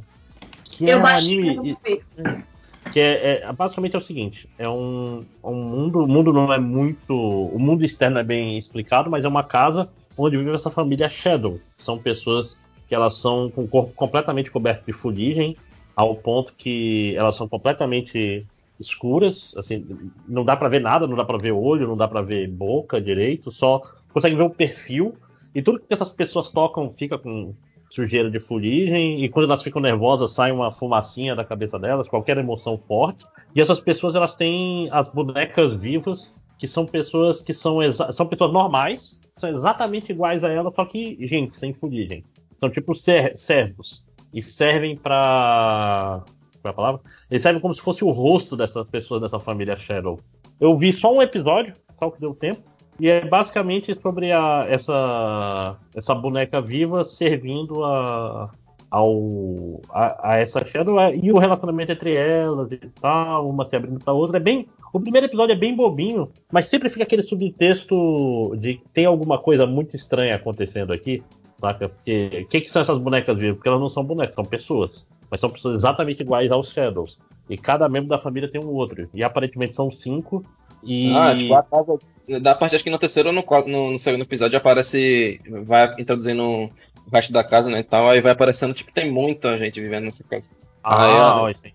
Que 0.63 0.89
é 0.89 0.93
eu 0.93 0.99
um 0.99 1.01
baixei, 1.01 1.49
anime. 1.49 1.77
vi. 1.83 2.43
Que 2.91 2.99
é, 2.99 3.41
é- 3.43 3.53
basicamente 3.53 3.95
é 3.95 3.99
o 3.99 4.01
seguinte: 4.01 4.49
é 4.57 4.67
um, 4.67 5.23
um 5.43 5.53
mundo. 5.53 6.03
O 6.03 6.07
mundo 6.07 6.33
não 6.33 6.51
é 6.51 6.59
muito. 6.59 7.13
O 7.13 7.59
mundo 7.59 7.85
externo 7.85 8.19
é 8.19 8.23
bem 8.23 8.57
explicado, 8.57 9.09
mas 9.09 9.23
é 9.23 9.27
uma 9.27 9.43
casa 9.43 9.89
onde 10.17 10.37
vive 10.37 10.51
essa 10.51 10.69
família 10.69 11.09
Shadow. 11.09 11.59
São 11.77 11.97
pessoas 11.97 12.57
que 12.87 12.95
elas 12.95 13.15
são 13.15 13.49
com 13.51 13.63
o 13.63 13.67
corpo 13.67 13.93
completamente 13.93 14.49
coberto 14.49 14.85
de 14.85 14.91
fuligem, 14.91 15.55
ao 15.95 16.15
ponto 16.15 16.53
que 16.57 17.15
elas 17.15 17.35
são 17.35 17.47
completamente 17.47 18.45
escuras, 18.79 19.53
assim, 19.57 19.85
não 20.27 20.43
dá 20.43 20.55
pra 20.55 20.69
ver 20.69 20.79
nada, 20.79 21.05
não 21.05 21.15
dá 21.15 21.25
pra 21.25 21.37
ver 21.37 21.51
olho, 21.51 21.87
não 21.87 21.97
dá 21.97 22.07
pra 22.07 22.21
ver 22.21 22.47
boca 22.47 22.99
direito, 22.99 23.51
só 23.51 23.81
consegue 24.11 24.35
ver 24.35 24.43
o 24.43 24.49
perfil 24.49 25.15
e 25.53 25.61
tudo 25.61 25.79
que 25.79 25.93
essas 25.93 26.09
pessoas 26.09 26.49
tocam 26.49 26.89
fica 26.89 27.17
com 27.17 27.53
sujeira 27.89 28.29
de 28.29 28.39
fuligem 28.39 29.23
e 29.23 29.29
quando 29.29 29.45
elas 29.45 29.63
ficam 29.63 29.81
nervosas 29.81 30.31
sai 30.31 30.51
uma 30.51 30.71
fumacinha 30.71 31.35
da 31.35 31.43
cabeça 31.43 31.79
delas, 31.79 32.07
qualquer 32.07 32.37
emoção 32.37 32.77
forte. 32.77 33.25
E 33.55 33.61
essas 33.61 33.79
pessoas 33.79 34.15
elas 34.15 34.35
têm 34.35 34.89
as 34.91 35.07
bonecas 35.07 35.73
vivas, 35.73 36.33
que 36.57 36.67
são 36.67 36.85
pessoas 36.85 37.41
que 37.41 37.53
são 37.53 37.79
são 38.11 38.27
pessoas 38.27 38.51
normais, 38.51 39.19
são 39.35 39.49
exatamente 39.49 40.11
iguais 40.11 40.43
a 40.43 40.49
ela, 40.49 40.71
só 40.75 40.85
que 40.85 41.17
gente 41.25 41.55
sem 41.55 41.73
fuligem. 41.73 42.23
São 42.59 42.69
tipo 42.69 42.93
ser- 42.93 43.37
servos 43.37 44.03
e 44.33 44.41
servem 44.41 44.95
pra 44.95 46.23
qual 46.61 46.65
é 46.65 46.69
a 46.69 46.73
palavra? 46.73 47.01
Eles 47.31 47.41
servem 47.41 47.61
como 47.61 47.73
se 47.73 47.81
fosse 47.81 48.03
o 48.03 48.09
rosto 48.11 48.55
dessas 48.55 48.85
pessoas 48.87 49.21
dessa 49.21 49.39
família 49.39 49.77
Shadow. 49.77 50.19
Eu 50.59 50.77
vi 50.77 50.91
só 50.91 51.13
um 51.13 51.21
episódio, 51.21 51.73
qual 51.95 52.11
que 52.11 52.19
deu 52.19 52.33
tempo, 52.35 52.61
e 52.99 53.09
é 53.09 53.25
basicamente 53.25 53.97
sobre 54.01 54.31
a, 54.31 54.65
essa, 54.67 55.77
essa 55.95 56.13
boneca 56.13 56.61
viva 56.61 57.03
servindo 57.05 57.83
a, 57.83 58.51
ao, 58.91 59.81
a, 59.89 60.31
a 60.31 60.37
essa 60.37 60.65
Shadow 60.65 60.99
é, 60.99 61.15
e 61.15 61.31
o 61.31 61.37
relacionamento 61.37 61.91
entre 61.91 62.13
elas 62.13 62.71
e 62.71 62.77
tal, 62.77 63.49
uma 63.49 63.67
se 63.67 63.75
abrindo 63.75 64.03
pra 64.03 64.13
outra. 64.13 64.37
É 64.37 64.39
bem, 64.39 64.67
o 64.91 64.99
primeiro 64.99 65.27
episódio 65.27 65.53
é 65.53 65.57
bem 65.57 65.75
bobinho, 65.75 66.29
mas 66.51 66.65
sempre 66.65 66.89
fica 66.89 67.03
aquele 67.03 67.23
subtexto 67.23 68.55
de 68.57 68.81
tem 68.93 69.05
alguma 69.05 69.37
coisa 69.37 69.65
muito 69.65 69.95
estranha 69.95 70.35
acontecendo 70.35 70.91
aqui, 70.91 71.23
saca? 71.59 71.89
Porque 71.89 72.43
o 72.43 72.47
que, 72.47 72.61
que 72.61 72.69
são 72.69 72.81
essas 72.81 72.97
bonecas 72.97 73.37
vivas? 73.37 73.55
Porque 73.55 73.69
elas 73.69 73.81
não 73.81 73.89
são 73.89 74.03
bonecas, 74.03 74.35
são 74.35 74.45
pessoas. 74.45 75.05
Mas 75.29 75.39
são 75.39 75.49
pessoas 75.49 75.75
exatamente 75.75 76.21
iguais 76.21 76.51
aos 76.51 76.71
Shadows. 76.71 77.19
E 77.49 77.57
cada 77.57 77.87
membro 77.87 78.09
da 78.09 78.17
família 78.17 78.49
tem 78.49 78.63
um 78.63 78.69
outro. 78.69 79.07
E 79.13 79.23
aparentemente 79.23 79.75
são 79.75 79.91
cinco. 79.91 80.43
E. 80.83 81.13
Ah, 81.15 81.35
tipo, 81.37 81.53
a 81.55 81.63
casa. 81.63 81.97
Da 82.41 82.53
parte, 82.55 82.75
acho 82.75 82.83
que 82.83 82.89
no 82.91 82.99
terceiro 82.99 83.29
ou 83.29 83.35
no, 83.35 83.41
quarto- 83.43 83.67
no, 83.69 83.91
no 83.91 83.99
segundo 83.99 84.21
episódio 84.23 84.57
aparece. 84.57 85.39
Vai 85.65 85.93
introduzindo 85.99 86.43
o 86.43 86.69
resto 87.11 87.33
da 87.33 87.43
casa, 87.43 87.69
né? 87.69 87.79
E 87.79 87.83
tal, 87.83 88.07
aí 88.09 88.21
vai 88.21 88.31
aparecendo, 88.31 88.73
tipo, 88.73 88.91
tem 88.93 89.11
muita 89.11 89.57
gente 89.57 89.81
vivendo 89.81 90.05
nessa 90.05 90.23
casa. 90.23 90.49
Ah, 90.83 91.05
Aí, 91.05 91.51
ó, 91.51 91.53
sim. 91.57 91.71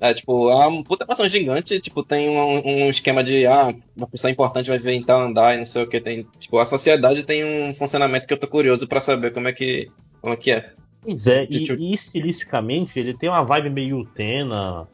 É, 0.00 0.12
tipo, 0.12 0.50
é 0.50 0.54
uma 0.66 0.82
puta 0.82 1.06
mansão 1.08 1.26
gigante, 1.28 1.78
tipo, 1.80 2.02
tem 2.02 2.28
um, 2.28 2.84
um 2.84 2.88
esquema 2.88 3.22
de, 3.22 3.46
ah, 3.46 3.72
uma 3.96 4.06
pessoa 4.08 4.30
importante 4.30 4.68
vai 4.68 4.78
vir 4.78 4.92
em 4.92 5.02
tal 5.02 5.20
andar 5.22 5.54
e 5.54 5.58
não 5.58 5.64
sei 5.64 5.82
o 5.84 5.86
que. 5.86 6.00
Tem, 6.00 6.26
tipo, 6.38 6.58
a 6.58 6.66
sociedade 6.66 7.22
tem 7.24 7.44
um 7.44 7.72
funcionamento 7.72 8.26
que 8.26 8.34
eu 8.34 8.38
tô 8.38 8.48
curioso 8.48 8.86
pra 8.88 9.00
saber 9.00 9.30
como 9.32 9.46
é 9.48 9.52
que, 9.52 9.90
como 10.20 10.34
é, 10.34 10.36
que 10.36 10.50
é. 10.50 10.72
Pois 11.00 11.26
é, 11.26 11.44
e, 11.44 11.46
Tipo- 11.46 11.80
e 11.80 11.94
estilisticamente 11.94 12.98
ele 12.98 13.16
tem 13.16 13.28
uma 13.28 13.44
vibe 13.44 13.70
meio 13.70 13.98
Utena. 14.00 14.86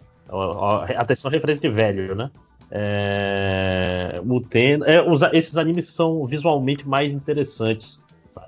Atenção, 0.96 1.30
referente 1.30 1.62
de 1.62 1.70
velho, 1.70 2.14
né? 2.14 2.30
É, 2.70 4.20
Utena. 4.24 4.86
é, 4.86 5.02
os- 5.02 5.22
esses 5.32 5.56
animes 5.56 5.88
são 5.92 6.24
visualmente 6.26 6.86
mais 6.88 7.12
interessantes. 7.12 8.02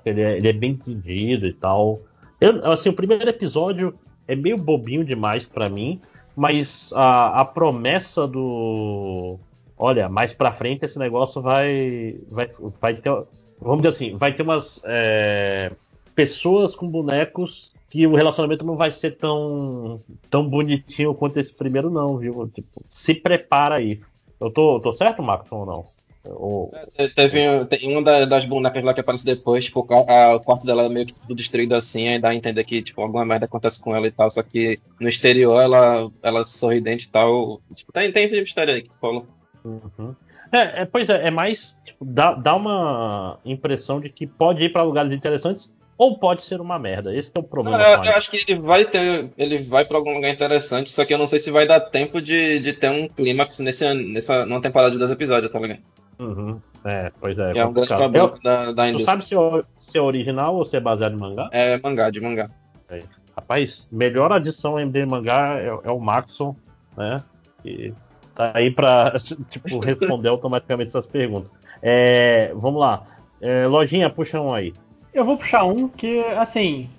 Ele 0.05 0.21
é, 0.21 0.37
ele 0.37 0.47
é 0.47 0.53
bem 0.53 0.71
entendido 0.71 1.45
e 1.45 1.53
tal. 1.53 1.99
Eu, 2.39 2.65
assim, 2.71 2.89
o 2.89 2.93
primeiro 2.93 3.27
episódio 3.29 3.93
é 4.27 4.35
meio 4.35 4.57
bobinho 4.57 5.03
demais 5.03 5.45
pra 5.45 5.69
mim, 5.69 5.99
mas 6.35 6.91
a, 6.95 7.41
a 7.41 7.45
promessa 7.45 8.27
do. 8.27 9.37
Olha, 9.77 10.07
mais 10.09 10.33
pra 10.33 10.51
frente 10.51 10.85
esse 10.85 10.97
negócio 10.97 11.41
vai. 11.41 12.17
Vai, 12.29 12.47
vai 12.79 12.93
ter. 12.95 13.11
Vamos 13.59 13.81
dizer 13.81 13.89
assim, 13.89 14.17
vai 14.17 14.33
ter 14.33 14.43
umas. 14.43 14.81
é, 14.85 15.71
pessoas 16.15 16.73
com 16.75 16.87
bonecos 16.87 17.73
que 17.89 18.07
o 18.07 18.15
relacionamento 18.15 18.65
não 18.65 18.77
vai 18.77 18.91
ser 18.91 19.11
tão, 19.17 19.99
tão 20.29 20.47
bonitinho 20.47 21.13
quanto 21.13 21.37
esse 21.37 21.53
primeiro, 21.53 21.89
não, 21.89 22.17
viu? 22.17 22.47
Tipo, 22.53 22.81
se 22.87 23.13
prepara 23.13 23.75
aí. 23.75 23.99
Eu 24.41 24.49
tô, 24.51 24.79
tô 24.79 24.95
certo, 24.95 25.21
Marcos, 25.21 25.51
ou 25.51 25.65
não? 25.65 25.85
Ou- 26.23 26.71
Te- 26.95 27.09
Teve 27.09 27.65
tem 27.65 27.91
uma 27.91 28.03
da- 28.03 28.25
das 28.25 28.45
bonecas 28.45 28.83
lá 28.83 28.93
que 28.93 28.99
aparece 28.99 29.25
depois, 29.25 29.65
tipo, 29.65 29.79
o 29.79 29.83
ca- 29.83 30.05
a- 30.07 30.35
o 30.35 30.39
quarto 30.39 30.65
dela 30.65 30.83
é 30.83 30.89
meio 30.89 31.05
que 31.07 31.13
tudo 31.13 31.33
destruído 31.35 31.73
assim, 31.73 32.07
aí 32.07 32.19
dá 32.19 32.29
a 32.29 32.35
entender 32.35 32.63
que, 32.63 32.81
tipo, 32.81 33.01
alguma 33.01 33.25
merda 33.25 33.45
acontece 33.45 33.79
com 33.79 33.95
ela 33.95 34.05
e 34.07 34.11
tal, 34.11 34.29
só 34.29 34.43
que 34.43 34.79
no 34.99 35.07
exterior 35.09 35.59
ela, 35.61 36.11
ela 36.21 36.45
sorridente 36.45 37.07
e 37.07 37.09
tal. 37.09 37.59
Tipo, 37.73 37.91
tem, 37.91 38.11
tem 38.11 38.25
esse 38.25 38.39
mistério 38.39 38.73
aí 38.73 38.81
que 38.83 38.89
tu 38.91 38.99
falou. 38.99 39.25
Uhum. 39.65 40.15
É, 40.51 40.81
é, 40.81 40.85
pois 40.85 41.09
é, 41.09 41.27
é 41.27 41.31
mais. 41.31 41.79
Tipo, 41.85 42.03
dá, 42.05 42.33
dá 42.33 42.55
uma 42.55 43.39
impressão 43.45 43.99
de 43.99 44.09
que 44.09 44.27
pode 44.27 44.63
ir 44.63 44.69
pra 44.71 44.83
lugares 44.83 45.11
interessantes 45.11 45.73
ou 46.01 46.17
pode 46.17 46.41
ser 46.41 46.59
uma 46.59 46.79
merda. 46.79 47.15
Esse 47.15 47.29
é 47.35 47.39
o 47.39 47.43
problema. 47.43 47.77
Não, 47.77 47.85
eu, 47.85 48.03
eu 48.05 48.11
acho 48.13 48.31
que 48.31 48.37
ele 48.37 48.59
vai 48.59 48.85
ter. 48.85 49.29
Ele 49.37 49.59
vai 49.59 49.85
pra 49.85 49.97
algum 49.97 50.15
lugar 50.15 50.31
interessante, 50.31 50.89
só 50.89 51.05
que 51.05 51.13
eu 51.13 51.17
não 51.19 51.27
sei 51.27 51.37
se 51.37 51.51
vai 51.51 51.67
dar 51.67 51.79
tempo 51.79 52.19
de, 52.19 52.59
de 52.59 52.73
ter 52.73 52.89
um 52.89 53.07
clímax 53.07 53.59
nesse, 53.59 53.93
nessa, 53.93 54.43
numa 54.47 54.59
temporada 54.59 54.89
de 54.91 54.97
10 54.97 55.11
episódios, 55.11 55.51
tá 55.51 55.59
ligado? 55.59 55.79
Uhum. 56.17 56.59
É, 56.83 57.11
pois 57.19 57.37
é. 57.37 57.51
Que 57.51 57.59
é 57.59 57.65
um 57.67 57.71
grande 57.71 57.89
problema 57.89 58.33
Eu- 58.33 58.41
da, 58.41 58.71
da 58.71 58.83
tu 58.85 58.89
indústria. 58.89 59.05
sabe 59.05 59.23
se 59.25 59.35
é, 59.35 59.63
se 59.77 59.97
é 59.99 60.01
original 60.01 60.55
ou 60.55 60.65
se 60.65 60.75
é 60.75 60.79
baseado 60.79 61.13
em 61.13 61.19
mangá? 61.19 61.49
É 61.51 61.77
mangá, 61.77 62.09
de 62.09 62.19
mangá. 62.19 62.49
É. 62.89 63.01
Rapaz, 63.35 63.87
melhor 63.91 64.31
adição 64.31 64.79
MD 64.79 65.05
mangá 65.05 65.59
é, 65.59 65.67
é 65.67 65.91
o 65.91 65.99
Maxon, 65.99 66.55
né? 66.97 67.21
Que 67.61 67.93
tá 68.33 68.51
aí 68.55 68.71
pra 68.71 69.13
tipo, 69.51 69.77
responder 69.77 70.29
automaticamente 70.29 70.87
essas 70.89 71.05
perguntas. 71.05 71.53
É, 71.79 72.51
vamos 72.55 72.79
lá. 72.81 73.03
É, 73.39 73.67
lojinha, 73.67 74.09
puxa 74.09 74.41
um 74.41 74.51
aí. 74.51 74.73
Eu 75.13 75.25
vou 75.25 75.37
puxar 75.37 75.63
um 75.65 75.87
que, 75.87 76.19
assim, 76.37 76.89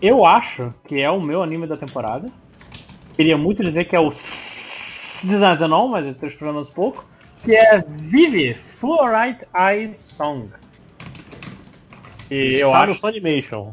eu 0.00 0.24
acho 0.24 0.72
que 0.86 1.00
é 1.00 1.10
o 1.10 1.20
meu 1.20 1.42
anime 1.42 1.66
da 1.66 1.76
temporada. 1.76 2.28
Queria 3.14 3.36
muito 3.36 3.62
dizer 3.62 3.84
que 3.84 3.96
é 3.96 4.00
o 4.00 4.10
Desazenon, 5.22 5.88
mas 5.88 6.06
eu 6.06 6.14
tô 6.14 6.26
esperando 6.26 6.58
aos 6.58 6.70
pouco. 6.70 7.04
Que 7.44 7.54
é 7.54 7.84
Vive 7.86 8.54
Fluorite 8.54 9.44
Eye 9.54 9.92
Song. 9.96 10.48
E 12.30 12.56
eu 12.56 12.68
Está 12.68 12.80
acho 12.80 12.88
no 12.88 12.94
Funimation. 12.94 13.72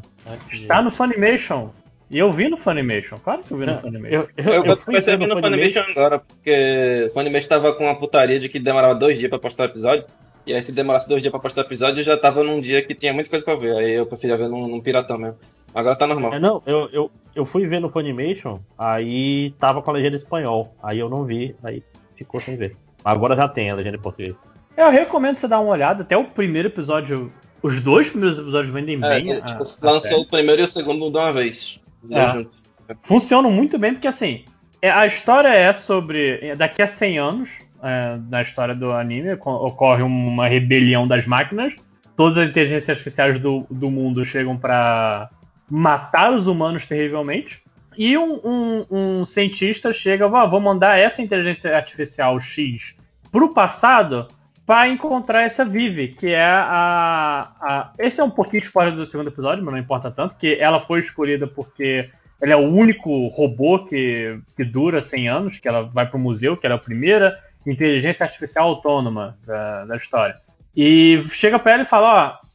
está 0.52 0.82
no 0.82 0.90
Funimation. 0.90 1.70
E 2.08 2.18
eu 2.18 2.32
vi 2.32 2.48
no 2.48 2.56
Funimation, 2.56 3.18
claro 3.18 3.42
que 3.42 3.50
eu 3.50 3.58
vi 3.58 3.66
no 3.66 3.78
Funimation. 3.80 4.26
Eu, 4.36 4.64
eu 4.64 4.76
comecei 4.76 5.14
a 5.14 5.16
ver 5.16 5.26
no 5.26 5.40
Funimation 5.40 5.80
agora, 5.90 6.18
porque 6.20 7.06
o 7.08 7.12
Funimation 7.12 7.48
tava 7.48 7.72
com 7.74 7.84
uma 7.84 7.96
putaria 7.96 8.38
de 8.38 8.48
que 8.48 8.60
demorava 8.60 8.94
dois 8.94 9.18
dias 9.18 9.28
pra 9.28 9.38
postar 9.38 9.64
o 9.64 9.66
episódio. 9.66 10.04
E 10.46 10.54
aí, 10.54 10.62
se 10.62 10.70
demorasse 10.72 11.08
dois 11.08 11.20
dias 11.22 11.30
pra 11.30 11.40
postar 11.40 11.62
o 11.62 11.64
episódio, 11.64 11.98
eu 12.00 12.04
já 12.04 12.16
tava 12.16 12.42
num 12.44 12.60
dia 12.60 12.80
que 12.82 12.94
tinha 12.94 13.12
muita 13.12 13.28
coisa 13.28 13.44
pra 13.44 13.56
ver. 13.56 13.76
Aí 13.76 13.92
eu 13.92 14.06
preferia 14.06 14.36
ver 14.36 14.48
num, 14.48 14.68
num 14.68 14.80
piratão 14.80 15.18
mesmo. 15.18 15.36
Agora 15.74 15.96
tá 15.96 16.06
normal. 16.06 16.34
É, 16.34 16.38
não, 16.38 16.62
eu, 16.64 16.88
eu, 16.92 17.10
eu 17.34 17.44
fui 17.44 17.66
ver 17.66 17.80
no 17.80 17.90
Funimation, 17.90 18.60
aí 18.78 19.50
tava 19.58 19.82
com 19.82 19.90
a 19.90 19.94
legenda 19.94 20.14
em 20.14 20.18
espanhol. 20.18 20.74
Aí 20.82 20.98
eu 20.98 21.08
não 21.10 21.24
vi, 21.24 21.54
aí 21.64 21.82
ficou 22.14 22.40
sem 22.40 22.56
ver. 22.56 22.76
Agora 23.04 23.34
já 23.36 23.48
tem 23.48 23.70
a 23.70 23.74
legenda 23.74 23.96
em 23.96 24.00
português. 24.00 24.34
Eu 24.76 24.90
recomendo 24.90 25.36
você 25.36 25.48
dar 25.48 25.60
uma 25.60 25.72
olhada, 25.72 26.02
até 26.02 26.16
o 26.16 26.24
primeiro 26.24 26.68
episódio. 26.68 27.32
Os 27.62 27.80
dois 27.82 28.08
primeiros 28.08 28.38
episódios 28.38 28.72
vendem 28.72 28.96
É, 29.02 29.08
bem. 29.08 29.22
tipo, 29.40 29.40
a- 29.42 29.88
a 29.88 29.92
lançou 29.92 30.00
série. 30.00 30.20
o 30.20 30.26
primeiro 30.26 30.62
e 30.62 30.64
o 30.64 30.68
segundo 30.68 31.10
de 31.10 31.16
uma 31.18 31.32
vez. 31.32 31.80
É. 32.10 32.94
funcionam 33.02 33.50
muito 33.50 33.78
bem, 33.78 33.92
porque 33.94 34.06
assim, 34.06 34.44
é- 34.80 34.90
a 34.90 35.06
história 35.06 35.48
é 35.48 35.72
sobre. 35.72 36.38
é, 36.40 36.54
Daqui 36.54 36.80
a 36.82 36.86
100 36.86 37.18
anos, 37.18 37.48
é, 37.82 38.18
na 38.28 38.42
história 38.42 38.74
do 38.74 38.90
anime, 38.92 39.36
co- 39.36 39.66
ocorre 39.66 40.02
uma 40.02 40.46
rebelião 40.48 41.06
das 41.06 41.26
máquinas. 41.26 41.74
Todas 42.16 42.38
as 42.38 42.48
inteligências 42.48 42.90
artificiais 42.90 43.38
do, 43.38 43.66
do 43.70 43.90
mundo 43.90 44.24
chegam 44.24 44.56
para 44.56 45.28
matar 45.70 46.32
os 46.32 46.46
humanos 46.46 46.86
terrivelmente. 46.86 47.62
E 47.98 48.16
um, 48.16 48.40
um- 48.44 48.86
um 48.90 49.24
cientista 49.26 49.92
chega, 49.92 50.28
"Vá, 50.28 50.44
vou 50.46 50.60
mandar 50.60 50.98
essa 50.98 51.22
inteligência 51.22 51.74
artificial 51.76 52.38
X 52.40 52.94
pro 53.32 53.52
passado 53.52 54.28
para 54.66 54.88
encontrar 54.88 55.42
essa 55.42 55.64
Vivi, 55.64 56.08
que 56.08 56.28
é 56.28 56.42
a, 56.44 57.52
a- 57.60 57.92
Esse 57.98 58.20
é 58.20 58.24
um 58.24 58.30
pouquinho 58.30 58.62
spoiler 58.62 58.94
do 58.94 59.06
segundo 59.06 59.28
episódio, 59.28 59.64
mas 59.64 59.72
não 59.74 59.80
importa 59.80 60.10
tanto, 60.10 60.36
que 60.36 60.54
ela 60.60 60.80
foi 60.80 61.00
escolhida 61.00 61.46
porque 61.46 62.10
ela 62.40 62.52
é 62.52 62.56
o 62.56 62.68
único 62.68 63.28
robô 63.28 63.86
que, 63.86 64.38
que 64.56 64.64
dura 64.64 65.00
100 65.00 65.28
anos, 65.28 65.58
que 65.58 65.66
ela 65.68 65.82
vai 65.82 66.06
pro 66.06 66.18
museu, 66.18 66.56
que 66.56 66.66
ela 66.66 66.74
é 66.74 66.78
a 66.78 66.80
primeira 66.80 67.38
inteligência 67.66 68.24
artificial 68.24 68.68
autônoma 68.68 69.38
da, 69.46 69.84
da 69.84 69.96
história. 69.96 70.36
E 70.76 71.22
chega 71.30 71.58
pra 71.58 71.72
ela 71.72 71.82
e 71.82 71.86
fala, 71.86 72.40
ó, 72.42 72.46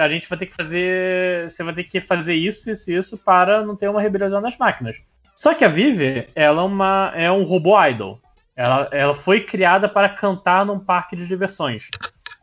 a 0.00 0.08
gente 0.08 0.28
vai 0.28 0.38
ter 0.38 0.46
que 0.46 0.54
fazer. 0.54 1.48
Você 1.48 1.62
vai 1.62 1.74
ter 1.74 1.84
que 1.84 2.00
fazer 2.00 2.34
isso, 2.34 2.70
isso, 2.70 2.90
isso 2.90 3.18
para 3.18 3.64
não 3.64 3.76
ter 3.76 3.88
uma 3.88 4.02
rebelião 4.02 4.42
das 4.42 4.56
máquinas. 4.56 4.96
Só 5.36 5.54
que 5.54 5.64
a 5.64 5.68
Vive, 5.68 6.28
ela 6.34 6.62
é, 6.62 6.64
uma, 6.64 7.12
é 7.14 7.32
um 7.32 7.44
robô 7.44 7.80
idol. 7.84 8.20
Ela, 8.56 8.88
ela 8.92 9.14
foi 9.14 9.40
criada 9.40 9.88
para 9.88 10.08
cantar 10.08 10.66
num 10.66 10.78
parque 10.78 11.16
de 11.16 11.26
diversões. 11.26 11.88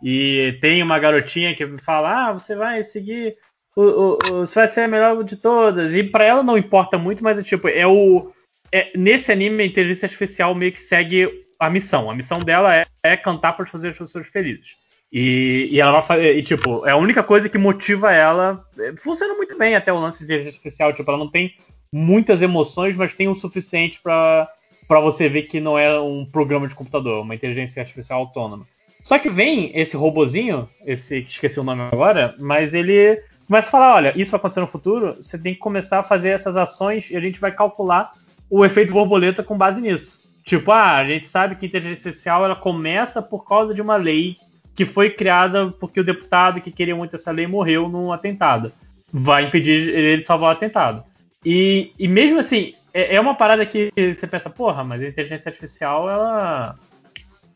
E 0.01 0.57
tem 0.61 0.81
uma 0.81 0.97
garotinha 0.97 1.55
que 1.55 1.67
fala: 1.79 2.29
Ah, 2.29 2.33
você 2.33 2.55
vai 2.55 2.83
seguir. 2.83 3.35
O, 3.75 3.81
o, 3.81 4.13
o, 4.13 4.45
você 4.45 4.55
vai 4.55 4.67
ser 4.67 4.81
a 4.81 4.87
melhor 4.87 5.23
de 5.23 5.37
todas. 5.37 5.93
E 5.93 6.03
para 6.03 6.23
ela 6.23 6.41
não 6.41 6.57
importa 6.57 6.97
muito, 6.97 7.23
mas 7.23 7.37
é 7.37 7.43
tipo, 7.43 7.67
é 7.67 7.85
o. 7.85 8.31
É, 8.71 8.91
nesse 8.97 9.31
anime, 9.31 9.63
a 9.63 9.67
inteligência 9.67 10.05
artificial 10.05 10.55
meio 10.55 10.71
que 10.71 10.81
segue 10.81 11.29
a 11.59 11.69
missão. 11.69 12.09
A 12.09 12.15
missão 12.15 12.39
dela 12.39 12.75
é, 12.75 12.85
é 13.03 13.17
cantar 13.17 13.53
para 13.53 13.65
fazer 13.65 13.89
as 13.89 13.97
pessoas 13.97 14.27
felizes. 14.27 14.75
E, 15.11 15.69
e 15.71 15.79
ela 15.79 15.91
vai 15.93 16.03
fazer. 16.03 16.37
E, 16.37 16.43
tipo, 16.43 16.85
é 16.85 16.91
a 16.91 16.97
única 16.97 17.23
coisa 17.23 17.49
que 17.49 17.57
motiva 17.57 18.11
ela. 18.11 18.63
É, 18.79 18.93
funciona 18.97 19.33
muito 19.35 19.57
bem 19.57 19.75
até 19.75 19.91
o 19.91 19.99
lance 19.99 20.19
de 20.19 20.25
inteligência 20.25 20.57
artificial. 20.57 20.93
Tipo, 20.93 21.09
ela 21.09 21.19
não 21.19 21.31
tem 21.31 21.55
muitas 21.91 22.41
emoções, 22.41 22.95
mas 22.95 23.13
tem 23.13 23.27
o 23.27 23.35
suficiente 23.35 23.99
para 24.01 24.49
para 24.87 25.01
você 25.01 25.27
ver 25.27 25.43
que 25.43 25.59
não 25.59 25.77
é 25.77 25.99
um 25.99 26.25
programa 26.25 26.67
de 26.67 26.73
computador, 26.73 27.21
uma 27.21 27.35
inteligência 27.35 27.81
artificial 27.81 28.21
autônoma. 28.21 28.65
Só 29.03 29.19
que 29.19 29.29
vem 29.29 29.71
esse 29.77 29.97
robozinho, 29.97 30.67
esse 30.85 31.19
esqueci 31.19 31.59
o 31.59 31.63
nome 31.63 31.81
agora, 31.81 32.35
mas 32.39 32.73
ele 32.73 33.21
começa 33.45 33.67
a 33.67 33.71
falar, 33.71 33.95
olha, 33.95 34.13
isso 34.15 34.31
vai 34.31 34.37
acontecer 34.37 34.61
no 34.61 34.67
futuro, 34.67 35.15
você 35.15 35.37
tem 35.37 35.53
que 35.53 35.59
começar 35.59 35.99
a 35.99 36.03
fazer 36.03 36.29
essas 36.29 36.55
ações 36.55 37.09
e 37.11 37.15
a 37.17 37.19
gente 37.19 37.39
vai 37.39 37.51
calcular 37.51 38.11
o 38.49 38.65
efeito 38.65 38.93
borboleta 38.93 39.43
com 39.43 39.57
base 39.57 39.81
nisso. 39.81 40.16
Tipo, 40.47 40.71
ah, 40.71 40.95
a 40.95 41.05
gente 41.05 41.27
sabe 41.27 41.57
que 41.57 41.65
a 41.65 41.67
inteligência 41.67 42.07
artificial 42.07 42.45
ela 42.45 42.55
começa 42.55 43.21
por 43.21 43.45
causa 43.45 43.73
de 43.73 43.81
uma 43.81 43.97
lei 43.97 44.37
que 44.73 44.85
foi 44.85 45.09
criada 45.09 45.71
porque 45.71 45.99
o 45.99 46.05
deputado 46.05 46.61
que 46.61 46.71
queria 46.71 46.95
muito 46.95 47.17
essa 47.17 47.31
lei 47.31 47.45
morreu 47.45 47.89
num 47.89 48.13
atentado. 48.13 48.71
Vai 49.11 49.43
impedir 49.43 49.89
ele 49.89 50.21
de 50.21 50.25
salvar 50.25 50.51
o 50.51 50.53
atentado. 50.53 51.03
E, 51.45 51.91
e 51.99 52.07
mesmo 52.07 52.39
assim, 52.39 52.73
é, 52.93 53.15
é 53.15 53.19
uma 53.19 53.35
parada 53.35 53.65
que 53.65 53.91
você 53.97 54.25
pensa, 54.25 54.49
porra, 54.49 54.85
mas 54.85 55.03
a 55.03 55.07
inteligência 55.09 55.49
artificial, 55.49 56.09
ela. 56.09 56.75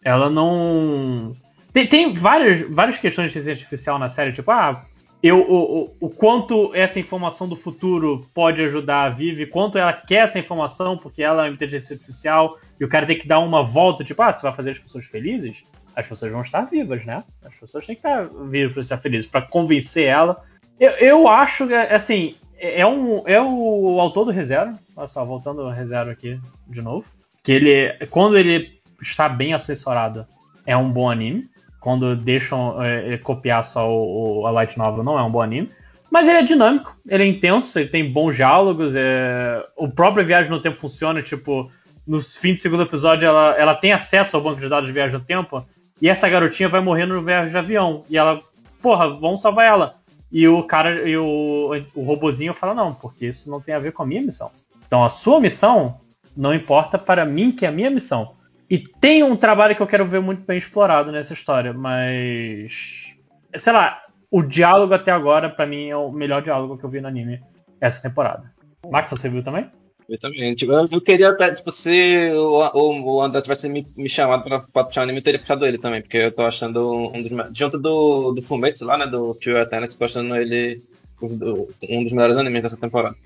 Ela 0.04 0.30
não. 0.30 1.34
Tem, 1.72 1.88
tem 1.88 2.14
várias, 2.14 2.70
várias 2.70 2.98
questões 2.98 3.32
de 3.32 3.40
inteligência 3.40 3.64
artificial 3.64 3.98
na 3.98 4.10
série, 4.10 4.34
tipo, 4.34 4.52
ah, 4.52 4.82
eu, 5.24 5.40
o, 5.40 5.84
o, 5.84 5.96
o, 6.00 6.10
quanto 6.10 6.74
essa 6.74 7.00
informação 7.00 7.48
do 7.48 7.56
futuro 7.56 8.26
pode 8.34 8.62
ajudar 8.64 9.04
a 9.04 9.10
Vivi, 9.10 9.46
quanto 9.46 9.78
ela 9.78 9.94
quer 9.94 10.24
essa 10.24 10.40
informação, 10.40 10.98
porque 10.98 11.22
ela 11.22 11.46
é 11.46 11.50
uma 11.50 11.54
inteligência 11.54 11.94
artificial, 11.94 12.58
e 12.80 12.86
o 12.86 12.90
cara 12.90 13.06
tem 13.06 13.20
que 13.20 13.28
dar 13.28 13.40
uma 13.40 13.64
volta, 13.64 14.04
tipo, 14.04 14.22
ah, 14.22 14.34
você 14.34 14.42
vai 14.42 14.54
fazer 14.54 14.72
as 14.72 14.80
pessoas 14.80 15.06
felizes? 15.06 15.64
As 15.96 16.08
pessoas 16.08 16.32
vão 16.32 16.42
estar 16.42 16.62
vivas, 16.62 17.06
né? 17.06 17.24
As 17.44 17.54
pessoas 17.54 17.86
têm 17.86 17.96
que 17.96 18.08
estar 18.08 18.28
vivas 18.50 18.74
para 18.74 18.82
estar 18.82 18.98
felizes, 18.98 19.30
para 19.30 19.42
convencer 19.42 20.06
ela. 20.06 20.44
Eu, 20.80 20.92
eu 20.92 21.28
acho, 21.28 21.68
assim, 21.90 22.36
é, 22.58 22.86
um, 22.86 23.22
é 23.28 23.40
o 23.40 24.00
autor 24.00 24.26
do 24.26 24.32
ReZero, 24.32 24.74
olha 24.96 25.08
só, 25.08 25.24
voltando 25.24 25.62
ao 25.62 25.70
ReZero 25.70 26.10
aqui 26.10 26.40
de 26.68 26.82
novo, 26.82 27.06
que 27.44 27.52
ele, 27.52 27.94
quando 28.10 28.38
ele 28.38 28.80
está 29.02 29.30
bem 29.30 29.54
assessorado, 29.54 30.26
é 30.66 30.76
um 30.76 30.90
bom 30.90 31.10
anime. 31.10 31.50
Quando 31.82 32.16
deixam 32.16 32.82
é, 32.82 33.16
é, 33.16 33.18
copiar 33.18 33.66
só 33.66 33.90
o, 33.90 34.42
o, 34.42 34.48
a 34.48 34.52
Light 34.52 34.78
Novel, 34.78 35.04
não 35.04 35.18
é 35.18 35.24
um 35.24 35.32
bom 35.32 35.42
anime. 35.42 35.70
Mas 36.12 36.28
ele 36.28 36.38
é 36.38 36.44
dinâmico, 36.44 36.96
ele 37.08 37.24
é 37.24 37.26
intenso, 37.26 37.80
ele 37.80 37.90
tem 37.90 38.12
bons 38.12 38.36
diálogos. 38.36 38.94
É... 38.96 39.64
O 39.76 39.90
próprio 39.90 40.26
Viagem 40.26 40.52
no 40.52 40.62
Tempo 40.62 40.78
funciona, 40.78 41.24
tipo, 41.24 41.72
no 42.06 42.22
fim 42.22 42.54
do 42.54 42.60
segundo 42.60 42.84
episódio, 42.84 43.26
ela, 43.26 43.56
ela 43.58 43.74
tem 43.74 43.94
acesso 43.94 44.38
ao 44.38 44.44
banco 44.44 44.62
de 44.62 44.70
dados 44.70 44.86
de 44.86 44.94
Viagem 44.94 45.18
no 45.18 45.26
Tempo. 45.26 45.66
E 46.00 46.08
essa 46.08 46.30
garotinha 46.30 46.70
vai 46.70 46.82
morrer 46.82 47.06
no 47.08 47.22
viagem 47.24 47.52
de 47.52 47.58
avião. 47.58 48.04
E 48.10 48.18
ela, 48.18 48.40
porra, 48.82 49.10
vamos 49.10 49.42
salvar 49.42 49.66
ela. 49.66 49.96
E 50.32 50.48
o 50.48 50.64
cara, 50.64 51.08
e 51.08 51.18
o, 51.18 51.72
o 51.96 52.04
robozinho 52.04 52.54
fala, 52.54 52.76
não, 52.76 52.94
porque 52.94 53.26
isso 53.28 53.50
não 53.50 53.60
tem 53.60 53.74
a 53.74 53.80
ver 53.80 53.92
com 53.92 54.04
a 54.04 54.06
minha 54.06 54.22
missão. 54.22 54.52
Então 54.86 55.04
a 55.04 55.10
sua 55.10 55.40
missão 55.40 56.00
não 56.36 56.54
importa 56.54 56.98
para 56.98 57.26
mim, 57.26 57.52
que 57.52 57.66
é 57.66 57.70
a 57.70 57.72
minha 57.72 57.90
missão. 57.90 58.34
E 58.72 58.80
tem 58.80 59.22
um 59.22 59.36
trabalho 59.36 59.76
que 59.76 59.82
eu 59.82 59.88
quero 59.88 60.08
ver 60.08 60.22
muito 60.22 60.44
bem 60.44 60.58
explorado 60.58 61.12
nessa 61.12 61.34
história, 61.34 61.74
mas. 61.74 63.14
Sei 63.54 63.74
lá, 63.74 64.02
o 64.32 64.42
diálogo 64.42 64.94
até 64.94 65.12
agora, 65.12 65.50
para 65.50 65.66
mim, 65.66 65.90
é 65.90 65.98
o 65.98 66.10
melhor 66.10 66.42
diálogo 66.42 66.78
que 66.78 66.86
eu 66.86 66.90
vi 66.90 67.02
no 67.02 67.10
anime 67.10 67.42
essa 67.82 68.02
temporada. 68.02 68.50
Max, 68.90 69.12
você 69.12 69.28
viu 69.28 69.44
também? 69.44 69.70
Eu 70.08 70.18
também. 70.18 70.56
Tipo, 70.56 70.72
eu, 70.72 70.88
eu, 70.90 71.02
queria 71.02 71.32
até, 71.32 71.54
tipo, 71.54 71.70
se 71.70 72.32
o, 72.34 72.60
o, 72.74 73.16
o 73.16 73.22
André 73.22 73.42
tivesse 73.42 73.68
me, 73.68 73.86
me 73.98 74.08
chamado 74.08 74.46
pra, 74.46 74.60
pra 74.60 74.86
puxar 74.86 75.02
o 75.02 75.04
anime, 75.04 75.20
eu 75.20 75.24
teria 75.24 75.40
puxado 75.42 75.66
ele 75.66 75.78
também, 75.78 76.02
porque 76.02 76.18
eu 76.18 76.32
tô 76.32 76.44
achando 76.44 77.12
um 77.14 77.22
dos 77.22 77.32
Junto 77.54 77.78
do, 77.78 78.32
do 78.32 78.42
Fumetsu 78.42 78.86
lá, 78.86 78.98
né? 78.98 79.06
Do 79.06 79.34
Tio 79.34 79.58
Eternix, 79.58 79.96
tô 79.96 80.06
achando 80.06 80.34
ele 80.34 80.82
um 81.22 82.04
dos 82.04 82.14
melhores 82.14 82.38
animes 82.38 82.62
dessa 82.62 82.78
temporada. 82.78 83.18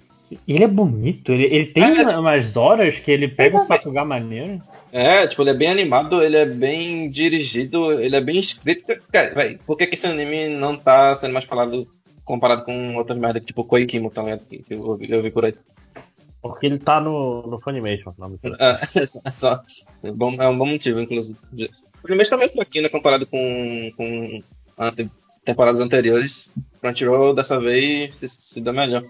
Ele 0.47 0.63
é 0.63 0.67
bonito, 0.67 1.31
ele, 1.31 1.43
ele 1.45 1.65
tem 1.67 1.83
é, 1.83 2.06
tipo, 2.06 2.19
umas 2.19 2.58
horas 2.58 2.97
que 2.97 3.11
ele 3.11 3.27
pega 3.27 3.56
um 3.58 3.65
Sakuga 3.65 4.03
maneiro. 4.03 4.61
É, 4.91 5.27
tipo, 5.27 5.43
ele 5.43 5.51
é 5.51 5.53
bem 5.53 5.67
animado, 5.67 6.24
ele 6.24 6.38
é 6.38 6.45
bem 6.45 7.09
dirigido, 7.09 7.91
ele 8.01 8.15
é 8.15 8.22
bem 8.22 8.40
escrito. 8.40 8.85
Cara, 9.11 9.33
véi, 9.33 9.59
por 9.65 9.77
que, 9.77 9.85
que 9.85 9.95
esse 9.95 10.08
anime 10.08 10.49
não 10.49 10.75
tá 10.75 11.15
sendo 11.15 11.33
mais 11.33 11.45
falado 11.45 11.88
comparado 12.24 12.65
com 12.65 12.95
outras 12.95 13.17
merdas, 13.17 13.45
tipo 13.45 13.63
Koikimo, 13.63 14.09
tá 14.09 14.24
ligado? 14.24 14.41
Que, 14.45 14.63
eu, 14.69 14.97
eu 15.01 15.22
vi 15.22 15.31
por 15.31 15.45
aí. 15.45 15.53
Porque 16.41 16.65
ele 16.65 16.79
tá 16.79 16.99
no, 16.99 17.43
no 17.47 17.59
Funimation. 17.59 18.11
Não, 18.17 18.38
é, 18.59 18.79
é, 19.25 19.31
só, 19.31 19.61
é, 20.03 20.11
bom, 20.11 20.33
é 20.41 20.47
um 20.47 20.58
bom 20.58 20.65
motivo, 20.65 20.99
inclusive. 20.99 21.38
O 21.53 22.08
Funimation 22.08 22.31
tá 22.31 22.38
meio 22.38 22.51
fraquinho, 22.51 22.83
né, 22.83 22.90
comparado 22.90 23.25
com, 23.27 23.91
com 23.95 24.43
temporadas 25.43 25.79
anteriores. 25.79 26.51
Crunchyroll, 26.81 27.33
dessa 27.33 27.59
vez, 27.59 28.17
se, 28.17 28.27
se 28.27 28.61
dá 28.61 28.74
melhor. 28.74 29.03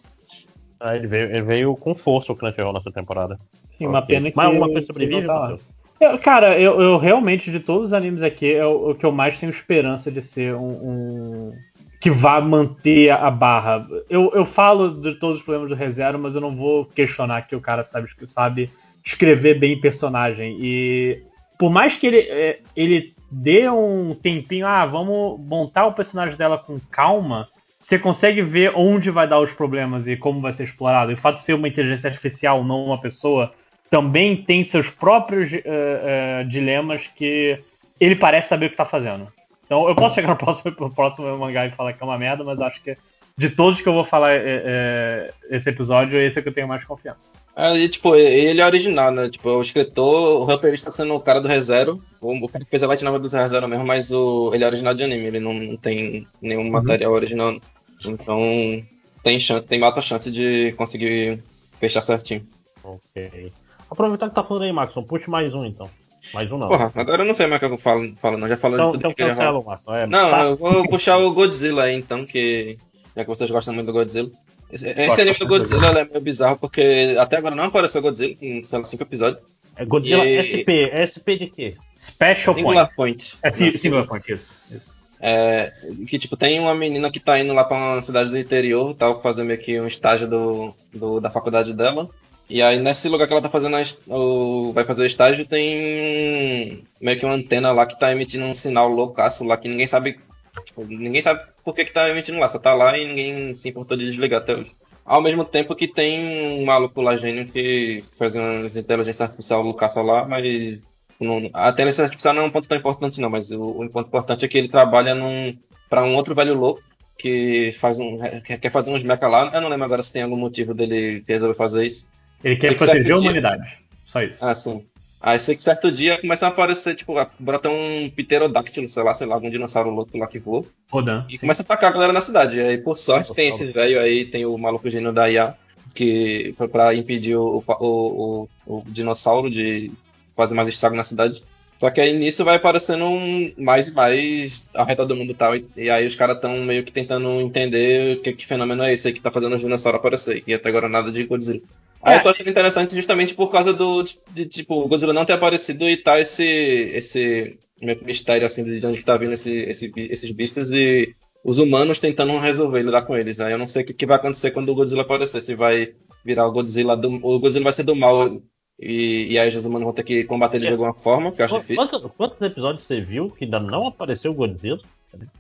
Ah, 0.80 0.96
ele, 0.96 1.08
veio, 1.08 1.30
ele 1.30 1.42
veio 1.42 1.76
com 1.76 1.96
força 1.96 2.32
o 2.32 2.36
Crunchyroll 2.36 2.74
nessa 2.74 2.92
temporada. 2.92 3.38
Sim, 3.72 3.88
uma 3.88 4.02
pena 4.02 4.30
que... 4.30 4.38
Mas 4.38 4.48
alguma 4.48 4.68
coisa 4.68 4.86
sobrevive, 4.86 5.26
tá 5.26 5.58
eu, 6.00 6.20
Cara, 6.20 6.60
eu, 6.60 6.82
eu, 6.82 6.98
realmente, 6.98 7.52
de 7.52 7.60
todos 7.60 7.88
os 7.88 7.94
animes 7.94 8.22
aqui, 8.22 8.54
é 8.54 8.66
o, 8.66 8.92
o, 8.92 8.96
que 8.96 9.06
eu 9.06 9.12
mais 9.12 9.40
tenho 9.40 9.50
esperança 9.50 10.12
de 10.12 10.22
ser 10.22 10.54
um, 10.56 10.72
um 10.72 11.54
que 12.02 12.12
vá 12.12 12.42
manter 12.42 13.10
a 13.12 13.32
barra. 13.32 13.88
Eu, 14.10 14.32
eu 14.36 14.46
falo 14.46 15.02
de 15.02 15.16
todos 15.16 15.38
os 15.38 15.44
problemas 15.44 15.70
do 15.70 15.76
ReZero, 15.76 16.20
mas 16.20 16.36
eu 16.36 16.42
não 16.42 16.52
vou 16.52 16.86
questionar 16.86 17.48
que 17.48 17.56
o 17.56 17.62
cara 17.62 17.84
sabe, 17.84 18.10
sabe 18.28 18.70
escrever 19.04 19.58
bem 19.58 19.80
personagem. 19.80 20.58
E 20.60 21.24
por 21.58 21.72
mais 21.72 21.98
que 21.98 22.08
ele, 22.08 22.20
é, 22.20 22.60
ele 22.76 23.16
dê 23.32 23.70
um 23.70 24.14
tempinho, 24.14 24.68
ah, 24.68 24.86
vamos 24.86 25.40
montar 25.40 25.88
o 25.88 25.94
personagem 25.94 26.38
dela 26.38 26.58
com 26.58 26.80
calma, 26.92 27.48
você 27.86 28.00
consegue 28.00 28.42
ver 28.42 28.72
onde 28.76 29.12
vai 29.12 29.28
dar 29.28 29.40
os 29.40 29.52
problemas 29.52 30.08
e 30.08 30.18
como 30.18 30.42
vai 30.42 30.52
ser 30.52 30.64
explorado. 30.64 31.12
E 31.12 31.14
o 31.14 31.18
fato 31.18 31.36
de 31.36 31.44
ser 31.44 31.54
uma 31.54 31.68
inteligência 31.68 32.10
artificial, 32.10 32.64
não 32.64 32.84
uma 32.84 33.00
pessoa, 33.00 33.54
também 33.92 34.36
tem 34.36 34.64
seus 34.64 34.90
próprios 34.90 35.52
uh, 35.52 35.58
uh, 35.58 36.50
dilemas 36.50 37.08
que 37.16 37.60
ele 38.00 38.16
parece 38.16 38.48
saber 38.48 38.66
o 38.66 38.70
que 38.70 38.74
está 38.74 38.86
fazendo. 38.86 39.28
Então 39.68 39.88
eu 39.88 39.94
posso 39.94 40.16
chegar 40.16 40.30
no 40.30 40.36
próximo, 40.36 40.76
no 40.80 40.96
próximo 40.96 41.38
mangá 41.38 41.68
e 41.68 41.72
falar 41.72 41.94
que 41.94 42.02
é 42.02 42.06
uma 42.06 42.18
merda, 42.18 42.44
mas 42.44 42.60
acho 42.60 42.82
que 42.82 42.98
de 43.38 43.52
todos 43.52 43.80
que 43.80 43.88
eu 43.88 43.94
vou 43.94 44.04
falar 44.04 44.32
é, 44.32 44.42
é, 44.46 45.34
esse 45.52 45.70
episódio, 45.70 46.18
esse 46.20 46.40
é 46.40 46.42
que 46.42 46.50
eu 46.50 46.54
tenho 46.54 46.68
mais 46.68 46.84
confiança. 46.86 47.34
É, 47.56 47.78
e, 47.78 47.88
tipo, 47.88 48.16
ele 48.16 48.62
é 48.62 48.66
original, 48.66 49.12
né? 49.12 49.30
Tipo, 49.30 49.50
o 49.50 49.62
escritor, 49.62 50.42
o 50.42 50.44
roteirista 50.46 50.90
sendo 50.90 51.14
o 51.14 51.20
cara 51.20 51.42
do 51.42 51.48
ReZero, 51.48 52.02
o 52.22 52.48
cara 52.48 52.64
que 52.64 52.72
fez 52.72 52.82
a 52.82 52.88
light 52.88 53.04
novel 53.04 53.20
do 53.20 53.28
ReZero 53.28 53.68
mesmo, 53.68 53.86
mas 53.86 54.10
o, 54.10 54.52
ele 54.54 54.64
é 54.64 54.68
original 54.68 54.94
de 54.94 55.04
anime, 55.04 55.28
ele 55.28 55.40
não, 55.40 55.54
não 55.54 55.78
tem 55.78 56.26
nenhum 56.42 56.64
uhum. 56.64 56.72
material 56.72 57.12
original. 57.12 57.60
Então, 58.04 58.84
tem, 59.24 59.40
chance, 59.40 59.66
tem 59.66 59.84
alta 59.84 60.02
chance 60.02 60.30
de 60.32 60.74
conseguir 60.74 61.44
fechar 61.80 62.02
certinho. 62.02 62.46
Ok. 62.84 63.52
Aproveitar 63.90 64.30
que 64.30 64.36
tá 64.36 64.44
falando 64.44 64.64
aí, 64.64 64.72
Maxon, 64.72 65.04
puxe 65.04 65.30
mais 65.30 65.54
um 65.54 65.66
então. 65.66 65.90
Mais 66.34 66.52
um 66.52 66.58
não. 66.58 66.68
Porra, 66.68 66.92
agora 66.96 67.24
eu 67.24 67.28
não 67.28 67.36
sei 67.36 67.48
mais 67.48 67.62
o 67.62 67.68
que 67.68 67.74
eu 67.74 67.78
falo, 67.78 68.14
falo 68.18 68.38
não. 68.38 68.48
Já 68.48 68.58
falou 68.58 68.78
então, 68.78 68.92
de 68.92 68.98
tudo 68.98 69.00
então 69.02 69.14
que 69.14 69.24
cancela, 69.24 69.62
Márcio. 69.62 69.94
É, 69.94 70.08
não, 70.08 70.30
tá. 70.30 70.44
eu 70.44 70.56
vou 70.56 70.88
puxar 70.88 71.18
o 71.18 71.34
Godzilla 71.34 71.84
aí, 71.84 71.96
então, 71.96 72.26
que. 72.26 72.78
Já 73.16 73.24
que 73.24 73.30
vocês 73.30 73.50
gostam 73.50 73.74
muito 73.74 73.88
do 73.88 73.94
Godzilla. 73.94 74.30
Esse, 74.72 74.90
esse 74.90 75.22
anime 75.22 75.38
do 75.38 75.48
Godzilla 75.48 76.00
é 76.00 76.04
meio 76.04 76.22
bizarro, 76.22 76.58
porque 76.58 77.16
até 77.20 77.38
agora 77.38 77.56
não 77.56 77.66
apareceu 77.66 78.02
Godzilla 78.02 78.36
em, 78.42 78.64
sei 78.64 78.80
lá, 78.80 78.86
5 78.86 79.04
episódios. 79.04 79.44
É 79.76 79.86
Godzilla 79.86 80.26
e... 80.26 80.42
SP. 80.42 80.90
É 80.92 81.06
SP 81.06 81.38
de 81.38 81.48
quê? 81.48 81.76
Special 81.98 82.56
Singular 82.56 82.90
Point. 82.96 83.38
Point. 83.42 83.74
É 83.74 83.78
Singular 83.78 84.08
Point, 84.08 84.34
isso. 84.34 84.60
isso. 84.72 84.96
É, 85.20 85.72
que 86.08 86.20
tipo, 86.20 86.36
tem 86.36 86.60
uma 86.60 86.76
menina 86.76 87.10
que 87.10 87.20
tá 87.20 87.40
indo 87.40 87.54
lá 87.54 87.64
pra 87.64 87.78
uma 87.78 88.02
cidade 88.02 88.30
do 88.30 88.38
interior, 88.38 88.94
tal, 88.94 89.22
fazer 89.22 89.44
meio 89.44 89.60
que 89.60 89.80
um 89.80 89.88
estágio 89.88 90.28
do, 90.28 90.74
do, 90.94 91.20
da 91.20 91.30
faculdade 91.30 91.74
dela. 91.74 92.10
E 92.50 92.62
aí 92.62 92.80
nesse 92.80 93.10
lugar 93.10 93.28
que 93.28 93.34
ela 93.34 93.42
tá 93.42 93.50
fazendo 93.50 93.76
o, 94.08 94.72
vai 94.72 94.84
fazer 94.84 95.02
o 95.02 95.06
estágio 95.06 95.46
tem 95.48 96.84
meio 97.02 97.18
que 97.18 97.26
uma 97.26 97.34
antena 97.34 97.72
lá 97.72 97.86
que 97.86 98.00
tá 98.00 98.12
emitindo 98.12 98.46
um 98.46 98.54
sinal 98.54 98.88
loucaço 98.88 99.44
lá 99.44 99.58
que 99.58 99.68
ninguém 99.68 99.88
sabe. 99.88 100.20
Tipo, 100.64 100.86
ninguém 100.86 101.22
sabe 101.22 101.44
por 101.64 101.74
que, 101.74 101.86
que 101.86 101.92
tá 101.92 102.10
emitindo 102.10 102.40
lá, 102.40 102.48
só 102.48 102.60
tá 102.60 102.74
lá 102.74 102.98
e 102.98 103.08
ninguém 103.08 103.56
se 103.56 103.70
importou 103.70 103.98
de 103.98 104.06
desligar 104.06 104.42
até 104.42 104.56
hoje. 104.56 104.76
Ao 105.04 105.22
mesmo 105.22 105.44
tempo 105.44 105.76
que 105.76 105.88
tem 105.88 106.60
um 106.60 106.66
maluco 106.66 107.02
lá 107.02 107.16
gênio 107.16 107.46
que 107.46 108.04
faz 108.18 108.36
uma 108.36 108.66
inteligência 108.66 109.26
artificial 109.26 109.62
loucaça 109.62 110.02
lá, 110.02 110.26
mas 110.26 110.80
não, 111.20 111.50
a 111.54 111.70
inteligência 111.70 112.04
artificial 112.04 112.34
não 112.34 112.44
é 112.44 112.46
um 112.46 112.50
ponto 112.52 112.68
tão 112.68 112.78
importante 112.78 113.22
não, 113.22 113.30
mas 113.30 113.52
o, 113.52 113.62
o 113.64 113.90
ponto 113.90 114.08
importante 114.08 114.46
é 114.46 114.48
que 114.48 114.58
ele 114.58 114.68
trabalha 114.70 115.16
num 115.16 115.56
para 115.90 116.04
um 116.04 116.16
outro 116.16 116.36
velho 116.36 116.54
louco 116.56 116.82
que 117.18 117.72
faz 117.80 118.00
um, 118.00 118.20
que 118.44 118.58
quer 118.58 118.70
fazer 118.72 118.92
uns 118.92 119.04
mecha 119.04 119.28
lá. 119.28 119.50
Eu 119.54 119.62
não 119.62 119.70
lembro 119.70 119.86
agora 119.86 120.04
se 120.04 120.12
tem 120.12 120.24
algum 120.24 120.36
motivo 120.36 120.74
dele 120.74 121.22
que 121.26 121.32
resolver 121.32 121.54
fazer 121.56 121.86
isso. 121.86 122.10
Ele 122.44 122.58
quer 122.58 122.70
que 122.70 122.76
proteger 122.76 123.04
certo 123.04 123.18
a 123.18 123.20
dia- 123.20 123.30
humanidade. 123.30 123.78
Só 124.06 124.22
isso. 124.22 124.44
Ah, 124.44 124.54
sim. 124.54 124.86
Aí 125.22 125.40
sei 125.40 125.56
que 125.56 125.64
certo 125.64 125.92
dia 125.92 126.20
começa 126.20 126.46
a 126.46 126.50
aparecer, 126.50 126.94
tipo, 126.96 127.14
brota 127.40 127.70
um 127.70 128.12
pterodáctilo, 128.16 128.88
sei 128.88 129.02
lá, 129.02 129.16
sei 129.16 129.26
lá, 129.26 129.36
algum 129.36 129.50
dinossauro 129.50 129.90
louco 129.90 130.16
lá 130.18 130.28
que 130.28 130.38
voa. 130.38 130.66
Rodan. 130.92 131.26
E 131.30 131.38
começa 131.40 131.64
a 131.64 131.66
atacar 131.66 131.90
a 131.90 131.94
galera 131.94 132.14
na 132.14 132.22
cidade. 132.22 132.58
E 132.58 132.62
aí, 132.62 132.78
por 132.78 132.96
sorte, 132.96 133.34
tem 133.34 133.48
esse 133.48 133.66
velho 133.72 134.00
aí, 134.00 134.26
tem 134.26 134.46
o 134.46 134.56
maluco 134.58 134.88
gênio 134.90 135.12
da 135.14 135.28
IA, 135.32 135.56
que 135.96 136.54
foi 136.58 136.68
pra 136.68 136.94
impedir 136.94 137.36
o, 137.38 137.64
o, 137.66 138.48
o, 138.68 138.78
o 138.80 138.84
dinossauro 138.86 139.50
de 139.50 139.92
fazer 140.36 140.54
mais 140.54 140.68
estrago 140.68 140.96
na 140.96 141.04
cidade. 141.04 141.44
Só 141.78 141.90
que 141.90 142.00
aí 142.00 142.18
nisso 142.18 142.46
vai 142.46 142.56
aparecendo 142.56 143.06
um, 143.06 143.54
mais 143.58 143.88
e 143.88 143.94
mais 143.94 144.66
ao 144.74 144.86
redor 144.86 145.06
do 145.06 145.16
mundo 145.16 145.34
tal. 145.34 145.56
E, 145.56 145.66
e 145.76 145.90
aí 145.90 146.06
os 146.06 146.16
caras 146.16 146.38
estão 146.38 146.64
meio 146.64 146.84
que 146.84 146.92
tentando 146.92 147.42
entender 147.42 148.18
o 148.18 148.22
que, 148.22 148.34
que 148.34 148.46
fenômeno 148.46 148.84
é 148.84 148.94
esse 148.94 149.08
aí 149.08 149.14
que 149.14 149.22
tá 149.22 149.32
fazendo 149.32 149.56
os 149.56 149.62
dinossauros 149.62 150.00
aparecer. 150.00 150.44
E 150.48 150.54
até 150.54 150.70
agora 150.70 150.88
nada 150.88 151.12
de 151.12 151.24
Godzilla. 151.26 151.62
Aí 152.02 152.18
eu 152.18 152.24
tô 152.24 152.30
achando 152.30 152.50
interessante 152.50 152.96
justamente 152.96 153.34
por 153.34 153.50
causa 153.50 153.74
do, 153.74 154.04
de, 154.04 154.18
de, 154.32 154.46
tipo, 154.46 154.76
o 154.76 154.88
Godzilla 154.88 155.12
não 155.12 155.26
ter 155.26 155.34
aparecido 155.34 155.90
e 155.90 155.98
tá 155.98 156.20
esse, 156.20 156.44
esse 156.44 157.58
mistério, 158.04 158.46
assim, 158.46 158.64
de 158.64 158.86
onde 158.86 159.04
tá 159.04 159.18
vindo 159.18 159.34
esse, 159.34 159.52
esse, 159.52 159.92
esses 159.96 160.32
bichos 160.32 160.72
e 160.72 161.16
os 161.44 161.58
humanos 161.58 162.00
tentando 162.00 162.38
resolver, 162.38 162.84
lidar 162.84 163.02
com 163.02 163.18
eles. 163.18 163.40
Aí 163.40 163.52
eu 163.52 163.58
não 163.58 163.68
sei 163.68 163.82
o 163.82 163.86
que, 163.86 163.94
que 163.94 164.06
vai 164.06 164.18
acontecer 164.18 164.52
quando 164.52 164.70
o 164.70 164.76
Godzilla 164.76 165.02
aparecer, 165.02 165.42
se 165.42 165.56
vai 165.56 165.94
virar 166.24 166.48
o 166.48 166.52
Godzilla 166.52 166.96
do, 166.96 167.10
o 167.24 167.40
Godzilla 167.40 167.66
vai 167.66 167.74
ser 167.74 167.84
do 167.84 167.96
mal 167.96 168.40
e, 168.80 169.28
e 169.32 169.40
aí 169.40 169.48
os 169.50 169.66
humanos 169.66 169.86
vão 169.86 169.94
ter 169.94 170.04
que 170.04 170.24
combater 170.26 170.58
ele 170.58 170.68
de 170.68 170.72
alguma 170.74 170.94
forma, 170.94 171.32
que 171.32 171.42
eu 171.42 171.46
acho 171.46 171.60
difícil. 171.60 171.88
Quantos, 171.88 172.12
quantos 172.18 172.42
episódios 172.42 172.86
você 172.86 173.00
viu 173.00 173.30
que 173.30 173.46
ainda 173.46 173.60
não 173.60 173.88
apareceu 173.88 174.32
o 174.32 174.36
Godzilla? 174.36 174.82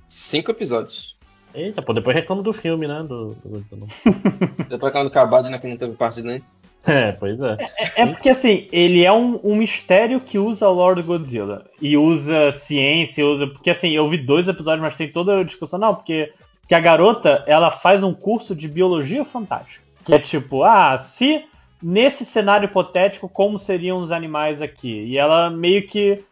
Cinco 0.08 0.52
episódios. 0.52 1.18
Eita, 1.54 1.82
pô, 1.82 1.94
depois 1.94 2.16
reclama 2.16 2.44
do 2.44 2.54
filme, 2.54 2.88
né? 2.88 3.04
Do, 3.04 3.36
do 3.36 3.50
Godzilla. 3.50 3.88
Depois 4.70 4.92
quando 4.92 5.08
acabar, 5.08 5.44
né, 5.44 5.58
que 5.58 5.68
não 5.68 5.78
teve 5.78 5.94
parte 5.94 6.22
nem. 6.22 6.42
É, 6.86 7.14
pois 7.14 7.40
é. 7.40 7.58
É, 7.60 8.02
é 8.02 8.06
porque 8.06 8.30
assim, 8.30 8.68
ele 8.72 9.04
é 9.04 9.12
um, 9.12 9.40
um 9.44 9.56
mistério 9.56 10.20
que 10.20 10.38
usa 10.38 10.68
o 10.68 10.74
lore 10.74 11.02
do 11.02 11.08
Godzilla. 11.08 11.66
E 11.82 11.98
usa 11.98 12.52
ciência, 12.52 13.26
usa. 13.26 13.48
Porque 13.48 13.70
assim, 13.70 13.90
eu 13.90 14.08
vi 14.10 14.18
dois 14.18 14.48
episódios, 14.48 14.82
mas 14.82 14.96
tem 14.96 15.12
toda 15.12 15.40
a 15.40 15.44
discussão, 15.44 15.80
não, 15.80 15.96
porque, 15.96 16.32
porque 16.62 16.76
a 16.76 16.80
garota 16.80 17.44
ela 17.48 17.72
faz 17.72 18.04
um 18.04 18.14
curso 18.14 18.54
de 18.54 18.68
biologia 18.68 19.24
fantástica. 19.24 19.84
Que 20.06 20.14
é 20.14 20.20
tipo, 20.20 20.64
ah, 20.64 20.98
se 20.98 21.46
nesse 21.82 22.26
cenário 22.26 22.66
hipotético, 22.66 23.30
como 23.30 23.60
seriam 23.60 24.00
os 24.00 24.12
animais 24.12 24.62
aqui? 24.62 25.06
E 25.06 25.18
ela 25.18 25.50
meio 25.50 25.86
que 25.88 26.24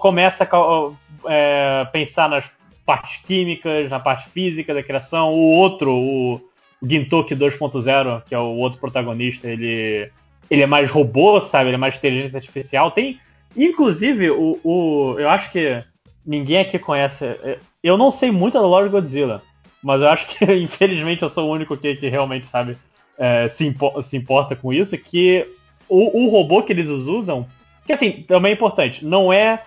começa 0.00 0.44
a 0.44 0.90
é, 1.30 1.84
pensar 1.92 2.28
nas 2.28 2.44
partes 2.84 3.22
químicas, 3.24 3.90
na 3.90 4.00
parte 4.00 4.28
física 4.30 4.74
da 4.74 4.82
criação. 4.82 5.32
O 5.32 5.50
outro, 5.52 5.92
o 5.92 6.40
Gintoki 6.82 7.34
2.0, 7.34 8.22
que 8.24 8.34
é 8.34 8.38
o 8.38 8.56
outro 8.56 8.80
protagonista, 8.80 9.48
ele, 9.48 10.10
ele 10.50 10.62
é 10.62 10.66
mais 10.66 10.90
robô, 10.90 11.40
sabe? 11.40 11.68
Ele 11.68 11.76
é 11.76 11.78
mais 11.78 11.96
inteligência 11.96 12.38
artificial. 12.38 12.90
Tem, 12.90 13.20
inclusive, 13.56 14.30
o, 14.30 14.58
o 14.64 15.16
eu 15.18 15.28
acho 15.28 15.50
que 15.50 15.82
ninguém 16.24 16.58
aqui 16.58 16.78
conhece. 16.78 17.24
é, 17.24 17.58
Eu 17.82 17.96
não 17.96 18.10
sei 18.10 18.30
muito 18.30 18.54
da 18.54 18.66
lore 18.66 18.86
de 18.86 18.92
Godzilla, 18.92 19.42
mas 19.82 20.00
eu 20.00 20.08
acho 20.08 20.26
que, 20.26 20.44
infelizmente, 20.56 21.22
eu 21.22 21.28
sou 21.28 21.48
o 21.48 21.52
único 21.52 21.76
que, 21.76 21.96
que 21.96 22.08
realmente 22.08 22.46
sabe 22.46 22.76
é, 23.20 23.48
se, 23.48 23.66
impo- 23.66 24.02
se 24.02 24.16
importa 24.16 24.56
com 24.56 24.72
isso. 24.72 24.96
Que 24.98 25.46
o, 25.88 26.24
o 26.24 26.28
robô 26.30 26.62
que 26.62 26.72
eles 26.72 26.88
usam, 26.88 27.46
que 27.86 27.92
assim, 27.92 28.24
também 28.26 28.50
é 28.50 28.54
importante, 28.54 29.04
não 29.04 29.32
é 29.32 29.62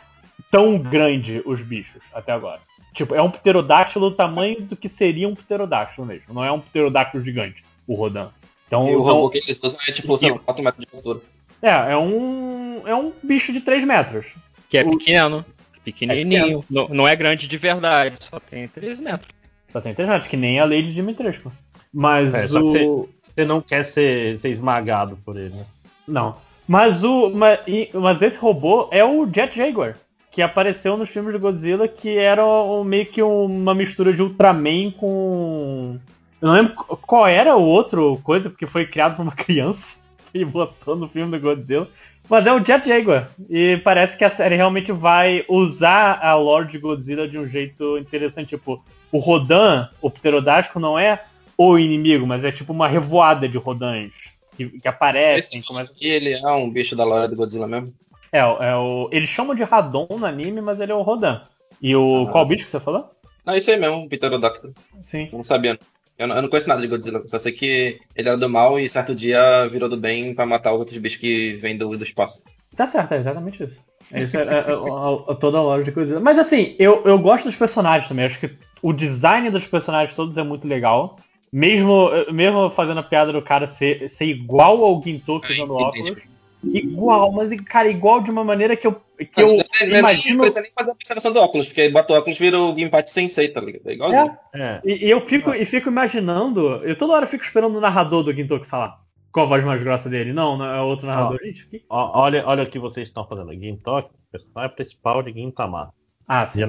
tão 0.52 0.78
grande 0.78 1.42
os 1.46 1.62
bichos 1.62 2.02
até 2.14 2.32
agora. 2.34 2.60
Tipo, 2.94 3.16
é 3.16 3.22
um 3.22 3.30
pterodáctilo 3.32 4.10
do 4.10 4.16
tamanho 4.16 4.62
do 4.62 4.76
que 4.76 4.90
seria 4.90 5.28
um 5.30 5.34
pterodáctilo 5.36 6.06
mesmo. 6.06 6.34
Não 6.34 6.44
é 6.44 6.52
um 6.52 6.60
pterodáctilo 6.60 7.24
gigante, 7.24 7.64
o 7.88 7.96
Rodan. 7.96 8.30
Então, 8.68 8.88
e 8.90 8.96
o 8.96 9.02
então- 9.02 9.16
robô 9.16 9.30
que 9.30 9.38
eles 9.38 9.62
usam 9.64 9.80
é 9.88 9.92
tipo, 9.92 10.18
sei 10.18 10.32
lá, 10.32 10.40
4 10.40 10.64
metros 10.64 10.86
de 10.90 10.96
altura. 10.96 11.20
é, 11.62 11.70
é 11.94 11.98
um. 11.98 12.82
É 12.88 12.94
um 12.96 13.14
bicho 13.24 13.54
de 13.54 13.62
3 13.62 13.84
metros. 13.86 14.26
Que 14.70 14.78
é 14.80 14.84
pequeno. 14.84 15.46
É 15.50 15.80
Pequenininho. 15.84 16.64
não, 16.70 16.88
não 16.88 17.08
é 17.08 17.14
grande 17.16 17.46
de 17.48 17.58
verdade, 17.58 18.18
só 18.30 18.40
tem 18.40 18.68
3 18.70 19.00
metros. 19.02 19.30
Só 19.72 19.82
tem 19.82 19.94
3 19.94 20.08
metros, 20.10 20.30
que 20.30 20.38
nem 20.38 20.60
a 20.60 20.64
Lady 20.66 20.94
Dimitrescu. 20.94 21.52
Mas 21.94 22.34
É, 22.34 22.46
o. 22.60 23.10
você, 23.36 23.46
não 23.46 23.62
quer 23.62 23.84
ser, 23.84 24.40
ser 24.40 24.50
esmagado 24.50 25.18
por 25.26 25.38
ele, 25.38 25.56
né? 25.56 25.66
Não. 26.08 26.36
Mas 26.68 27.04
o. 27.04 27.30
Mas, 27.30 27.60
mas 27.94 28.22
esse 28.22 28.38
robô 28.38 28.88
é 28.92 29.04
o 29.04 29.26
Jet 29.32 29.56
Jaguar. 29.56 29.96
Que 30.32 30.42
apareceu 30.42 30.98
nos 30.98 31.10
filmes 31.10 31.32
do 31.34 31.40
Godzilla, 31.40 31.88
que 31.88 32.18
era 32.18 32.44
um- 32.46 32.84
meio 32.84 33.06
que 33.06 33.22
uma 33.22 33.74
mistura 33.76 34.12
de 34.14 34.22
Ultraman 34.22 34.92
com. 34.92 35.98
Eu 36.42 36.48
não 36.48 36.56
lembro 36.56 36.74
qu- 36.74 36.98
qual 36.98 37.28
era 37.28 37.56
o 37.56 37.62
outro 37.64 38.20
coisa, 38.24 38.50
porque 38.50 38.66
foi 38.66 38.86
criado 38.86 39.16
por 39.16 39.22
uma 39.22 39.32
criança 39.36 39.96
e 40.34 40.44
botou 40.44 40.96
no 40.96 41.08
filme 41.08 41.32
do 41.38 41.40
Godzilla. 41.42 41.88
Mas 42.30 42.48
é 42.48 42.54
o 42.54 42.66
Jet 42.66 42.88
Jaguar. 42.88 43.30
E 43.50 43.78
parece 43.84 44.18
que 44.18 44.24
a 44.24 44.30
série 44.30 44.56
realmente 44.56 44.92
vai 44.92 45.44
usar 45.48 46.20
a 46.24 46.34
lore 46.36 46.72
de 46.72 46.78
Godzilla 46.80 47.28
de 47.28 47.38
um 47.38 47.48
jeito 47.48 47.98
interessante. 47.98 48.50
Tipo, 48.50 48.84
o 49.12 49.20
Rodan, 49.20 49.88
o 50.02 50.10
pterodáctico, 50.10 50.80
não 50.80 50.98
é 50.98 51.20
o 51.58 51.78
inimigo, 51.78 52.26
mas 52.26 52.44
é 52.44 52.52
tipo 52.52 52.74
uma 52.74 52.88
revoada 52.88 53.48
de 53.48 53.58
Rodans 53.58 54.12
que, 54.56 54.70
que 54.80 54.88
aparecem. 54.88 55.60
Esse 55.60 55.68
começa- 55.68 55.96
ele 56.02 56.34
é 56.34 56.52
um 56.52 56.70
bicho 56.70 56.96
da 56.96 57.04
lore 57.04 57.28
do 57.30 57.36
Godzilla 57.36 57.68
mesmo? 57.68 57.94
É, 58.32 58.40
é 58.40 58.76
o. 58.76 59.10
Eles 59.12 59.30
chamam 59.30 59.56
de 59.56 59.64
Radon 59.64 60.08
no 60.10 60.26
anime, 60.26 60.62
mas 60.62 60.80
ele 60.80 60.92
é 60.92 60.96
o 60.96 61.02
Rodan. 61.02 61.42
E 61.82 61.96
o. 61.96 62.26
Ah. 62.28 62.32
Qual 62.32 62.46
bicho 62.46 62.66
que 62.66 62.72
você 62.72 62.80
falou? 62.80 63.12
Não, 63.46 63.56
isso 63.56 63.70
aí 63.70 63.78
mesmo, 63.78 63.98
um 63.98 64.08
pterodáctilo. 64.08 64.74
Sim. 65.04 65.30
Não 65.32 65.44
sabia. 65.44 65.78
Eu 66.18 66.28
não, 66.28 66.36
eu 66.36 66.42
não 66.44 66.50
conheço 66.50 66.70
nada 66.70 66.82
de 66.82 66.88
Godzilla, 66.88 67.24
só 67.28 67.40
sei 67.40 67.52
que 67.52 68.00
ele 68.16 68.30
era 68.30 68.38
do 68.38 68.48
mal 68.48 68.80
e 68.80 68.88
certo 68.88 69.16
dia 69.16 69.68
virou 69.68 69.90
do 69.90 69.98
bem 69.98 70.34
pra 70.34 70.46
matar 70.46 70.72
os 70.74 70.80
outros 70.80 70.98
bichos 70.98 71.20
que 71.20 71.56
vêm 71.56 71.76
do, 71.78 71.98
do 71.98 72.04
espaço. 72.04 72.44
Tá 72.76 72.88
certo, 72.88 73.14
é 73.14 73.18
exatamente 73.18 73.64
isso. 73.64 73.80
Esse 74.12 74.38
é, 74.38 74.42
é, 74.42 74.44
é, 74.44 74.60
é, 74.60 75.36
toda 75.36 75.58
a 75.58 75.62
loja 75.62 75.84
de 75.84 75.92
Godzilla. 75.92 76.20
Mas 76.20 76.38
assim, 76.38 76.76
eu, 76.78 77.02
eu 77.06 77.18
gosto 77.18 77.46
dos 77.46 77.56
personagens 77.56 78.08
também. 78.08 78.26
Acho 78.26 78.40
que 78.40 78.52
o 78.82 78.94
design 78.94 79.50
dos 79.50 79.66
personagens 79.66 80.16
todos 80.16 80.38
é 80.38 80.44
muito 80.44 80.68
legal. 80.68 81.18
Mesmo, 81.54 82.10
mesmo 82.32 82.72
fazendo 82.72 83.00
a 83.00 83.04
piada 83.04 83.32
do 83.32 83.40
cara 83.42 83.68
ser, 83.68 84.10
ser 84.10 84.26
igual 84.26 84.84
ao 84.84 85.00
Gintoki 85.04 85.54
usando 85.54 85.76
óculos. 85.76 86.16
Igual, 86.64 87.32
mas, 87.32 87.52
cara, 87.62 87.90
igual 87.90 88.22
de 88.22 88.32
uma 88.32 88.44
maneira 88.44 88.76
que 88.76 88.88
eu, 88.88 88.94
que 89.20 89.40
eu 89.42 89.58
Não 89.88 90.00
imagino. 90.00 90.40
precisa 90.40 90.62
nem 90.62 90.72
fazer 90.72 90.90
a 90.90 90.94
observação 90.94 91.32
do 91.32 91.40
óculos, 91.40 91.68
porque 91.68 91.90
bota 91.90 92.14
o 92.14 92.16
óculos 92.18 92.40
vira 92.40 92.58
o 92.58 92.74
Gimpachi 92.74 93.10
Sensei, 93.12 93.50
tá 93.50 93.62
ligado? 93.62 93.88
É 93.88 93.94
igualzinho. 93.94 94.38
É. 94.56 94.82
E, 94.84 95.06
e 95.06 95.10
eu 95.12 95.22
fico, 95.22 95.54
e 95.54 95.64
fico 95.66 95.90
imaginando. 95.90 96.78
Eu 96.86 96.98
toda 96.98 97.14
hora 97.14 97.28
fico 97.28 97.44
esperando 97.44 97.78
o 97.78 97.82
narrador 97.82 98.24
do 98.24 98.34
Gintoki 98.34 98.66
falar. 98.66 98.98
Com 99.32 99.42
a 99.42 99.46
voz 99.46 99.64
mais 99.64 99.84
grossa 99.84 100.10
dele. 100.10 100.32
Não, 100.34 100.58
não 100.58 100.66
é 100.66 100.82
outro 100.82 101.06
narrador. 101.06 101.38
Ó, 101.42 101.46
Gente, 101.46 101.68
que- 101.68 101.84
ó, 101.90 102.20
olha, 102.22 102.44
olha 102.48 102.64
o 102.64 102.68
que 102.70 102.80
vocês 102.80 103.08
estão 103.10 103.28
fazendo. 103.28 103.54
Gintoki, 103.54 104.10
personagem 104.32 104.76
principal 104.76 105.22
de 105.22 105.34
Gintama. 105.34 105.94
Ah, 106.28 106.46
sim. 106.48 106.62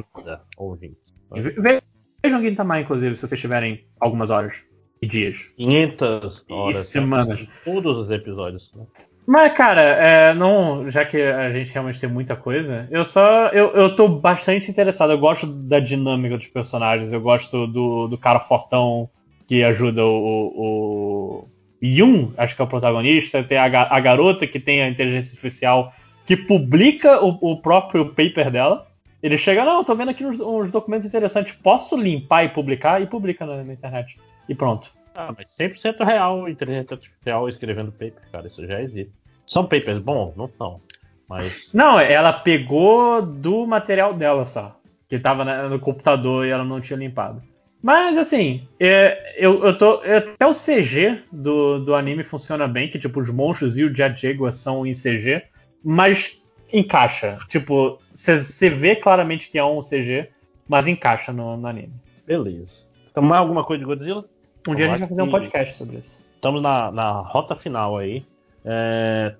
Ve- 1.30 1.82
Vejam 2.22 2.40
Gintama, 2.42 2.80
inclusive, 2.80 3.16
se 3.16 3.22
vocês 3.26 3.40
tiverem 3.40 3.86
algumas 4.00 4.30
horas 4.30 4.54
e 5.00 5.06
dias. 5.06 5.38
500 5.56 6.44
horas. 6.50 6.86
semanas. 6.86 7.38
de 7.38 7.48
Todos 7.64 7.96
os 7.98 8.10
episódios. 8.10 8.72
Né? 8.74 8.84
Mas, 9.26 9.54
cara, 9.54 9.80
é, 9.80 10.34
não, 10.34 10.90
já 10.90 11.04
que 11.04 11.20
a 11.20 11.50
gente 11.52 11.72
realmente 11.72 12.00
tem 12.00 12.10
muita 12.10 12.36
coisa, 12.36 12.86
eu 12.90 13.04
só. 13.04 13.48
Eu, 13.48 13.70
eu 13.70 13.96
tô 13.96 14.06
bastante 14.06 14.70
interessado. 14.70 15.12
Eu 15.12 15.18
gosto 15.18 15.46
da 15.46 15.80
dinâmica 15.80 16.36
dos 16.36 16.46
personagens. 16.46 17.12
Eu 17.12 17.20
gosto 17.20 17.66
do, 17.66 18.06
do 18.08 18.18
cara 18.18 18.40
fortão 18.40 19.08
que 19.46 19.62
ajuda 19.62 20.04
o, 20.04 20.52
o 20.56 21.48
Yun, 21.82 22.32
acho 22.36 22.54
que 22.54 22.62
é 22.62 22.64
o 22.64 22.68
protagonista. 22.68 23.42
Tem 23.42 23.58
a, 23.58 23.64
a 23.64 24.00
garota 24.00 24.46
que 24.46 24.60
tem 24.60 24.82
a 24.82 24.88
inteligência 24.88 25.30
artificial 25.30 25.92
que 26.26 26.36
publica 26.36 27.22
o, 27.22 27.38
o 27.40 27.60
próprio 27.60 28.06
paper 28.06 28.50
dela. 28.50 28.86
Ele 29.22 29.38
chega, 29.38 29.64
não, 29.64 29.84
tô 29.84 29.94
vendo 29.94 30.10
aqui 30.10 30.24
uns, 30.24 30.38
uns 30.38 30.70
documentos 30.70 31.06
interessantes. 31.06 31.54
Posso 31.62 31.96
limpar 31.96 32.44
e 32.44 32.48
publicar? 32.50 33.00
E 33.00 33.06
publica 33.06 33.46
na, 33.46 33.64
na 33.64 33.72
internet. 33.72 34.18
E 34.48 34.54
pronto. 34.54 34.90
Ah, 35.14 35.32
mas 35.36 35.50
100% 35.50 36.04
real, 36.04 36.48
inteligência 36.48 36.94
artificial 36.94 37.48
escrevendo 37.48 37.92
paper, 37.92 38.22
cara, 38.32 38.48
isso 38.48 38.66
já 38.66 38.82
existe. 38.82 39.12
São 39.46 39.64
papers 39.64 40.00
bons? 40.00 40.34
Não 40.36 40.48
são. 40.48 40.80
Mas. 41.28 41.72
Não, 41.72 41.98
ela 41.98 42.32
pegou 42.32 43.22
do 43.22 43.66
material 43.66 44.14
dela 44.14 44.44
só. 44.44 44.78
Que 45.08 45.18
tava 45.18 45.68
no 45.68 45.78
computador 45.78 46.46
e 46.46 46.50
ela 46.50 46.64
não 46.64 46.80
tinha 46.80 46.98
limpado. 46.98 47.42
Mas 47.82 48.16
assim, 48.16 48.66
é, 48.80 49.34
eu, 49.36 49.62
eu 49.64 49.76
tô. 49.76 50.02
é, 50.02 50.16
Até 50.16 50.46
o 50.46 50.54
CG 50.54 51.22
do, 51.30 51.78
do 51.80 51.94
anime 51.94 52.24
funciona 52.24 52.66
bem, 52.66 52.88
que 52.88 52.98
tipo, 52.98 53.20
os 53.20 53.28
monstros 53.28 53.76
e 53.76 53.84
o 53.84 53.94
Jet 53.94 54.20
Jaguar 54.20 54.52
são 54.52 54.86
em 54.86 54.94
CG, 54.94 55.42
mas 55.84 56.40
encaixa. 56.72 57.38
Tipo, 57.48 58.00
você 58.14 58.70
vê 58.70 58.96
claramente 58.96 59.50
que 59.50 59.58
é 59.58 59.64
um 59.64 59.80
CG, 59.80 60.30
mas 60.66 60.86
encaixa 60.86 61.32
no, 61.32 61.56
no 61.58 61.66
anime. 61.66 61.92
Beleza. 62.26 62.86
Então, 63.10 63.22
mais 63.22 63.42
alguma 63.42 63.62
coisa 63.62 63.80
de 63.80 63.84
Godzilla? 63.84 64.24
Um 64.68 64.74
dia 64.74 64.86
a 64.86 64.90
gente 64.90 65.00
vai 65.00 65.08
fazer 65.08 65.22
um 65.22 65.30
podcast 65.30 65.76
sobre 65.76 65.98
isso. 65.98 66.18
Estamos 66.34 66.62
na, 66.62 66.90
na 66.90 67.10
rota 67.20 67.54
final 67.54 67.96
aí. 67.96 68.24
É, 68.64 69.34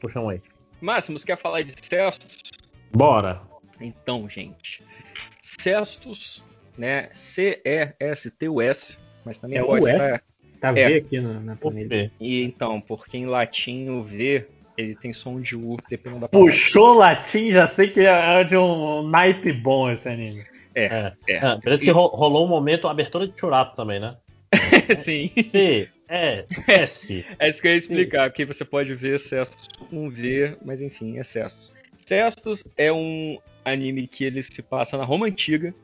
puxa 0.00 0.20
um 0.20 0.28
aí. 0.28 0.40
Máximo, 0.80 1.18
você 1.18 1.26
quer 1.26 1.38
falar 1.38 1.62
de 1.62 1.72
Cestos? 1.82 2.42
Bora. 2.92 3.40
Então, 3.80 4.28
gente. 4.28 4.82
Cestos 5.42 6.42
né? 6.78 7.08
C-E-S-T-U-S, 7.12 8.98
mas 9.24 9.38
também 9.38 9.58
É 9.58 9.64
pode 9.64 9.86
estar. 9.86 10.22
Tá 10.60 10.68
É. 10.70 10.88
V 10.88 10.94
aqui 10.96 11.20
na, 11.20 11.40
na 11.40 11.56
planilha. 11.56 12.10
E 12.20 12.42
então, 12.42 12.80
porque 12.80 13.16
em 13.16 13.26
latim 13.26 13.88
o 13.88 14.02
V 14.02 14.46
ele 14.76 14.94
tem 14.94 15.12
som 15.12 15.40
de 15.40 15.56
U, 15.56 15.76
dependendo 15.88 16.22
da 16.22 16.28
palavra. 16.28 16.52
Puxou 16.52 16.94
latim, 16.94 17.50
já 17.50 17.66
sei 17.66 17.88
que 17.88 18.00
é 18.00 18.44
de 18.44 18.56
um 18.56 19.06
naipe 19.08 19.52
bom 19.52 19.90
esse 19.90 20.08
anime. 20.08 20.44
É, 20.74 21.12
é. 21.26 21.38
Ah, 21.38 21.58
parece 21.62 21.84
que 21.84 21.90
ro- 21.90 22.08
rolou 22.08 22.44
um 22.44 22.48
momento 22.48 22.86
abertura 22.86 23.26
de 23.26 23.38
churato 23.38 23.74
também, 23.74 23.98
né? 23.98 24.16
Sim. 25.02 25.30
C, 25.42 25.88
E, 26.08 26.44
S. 26.68 27.24
É 27.38 27.48
isso 27.48 27.60
que 27.60 27.68
eu 27.68 27.72
ia 27.72 27.78
explicar, 27.78 28.30
porque 28.30 28.44
você 28.44 28.64
pode 28.64 28.94
ver 28.94 29.18
Cestos 29.18 29.68
com 29.90 30.08
V, 30.08 30.56
mas 30.64 30.80
enfim, 30.80 31.18
é 31.18 31.24
Cestos. 31.24 31.72
Cestos 31.96 32.64
é 32.76 32.92
um 32.92 33.38
anime 33.64 34.06
que 34.06 34.24
ele 34.24 34.42
se 34.42 34.62
passa 34.62 34.96
na 34.96 35.04
Roma 35.04 35.26
Antiga, 35.26 35.74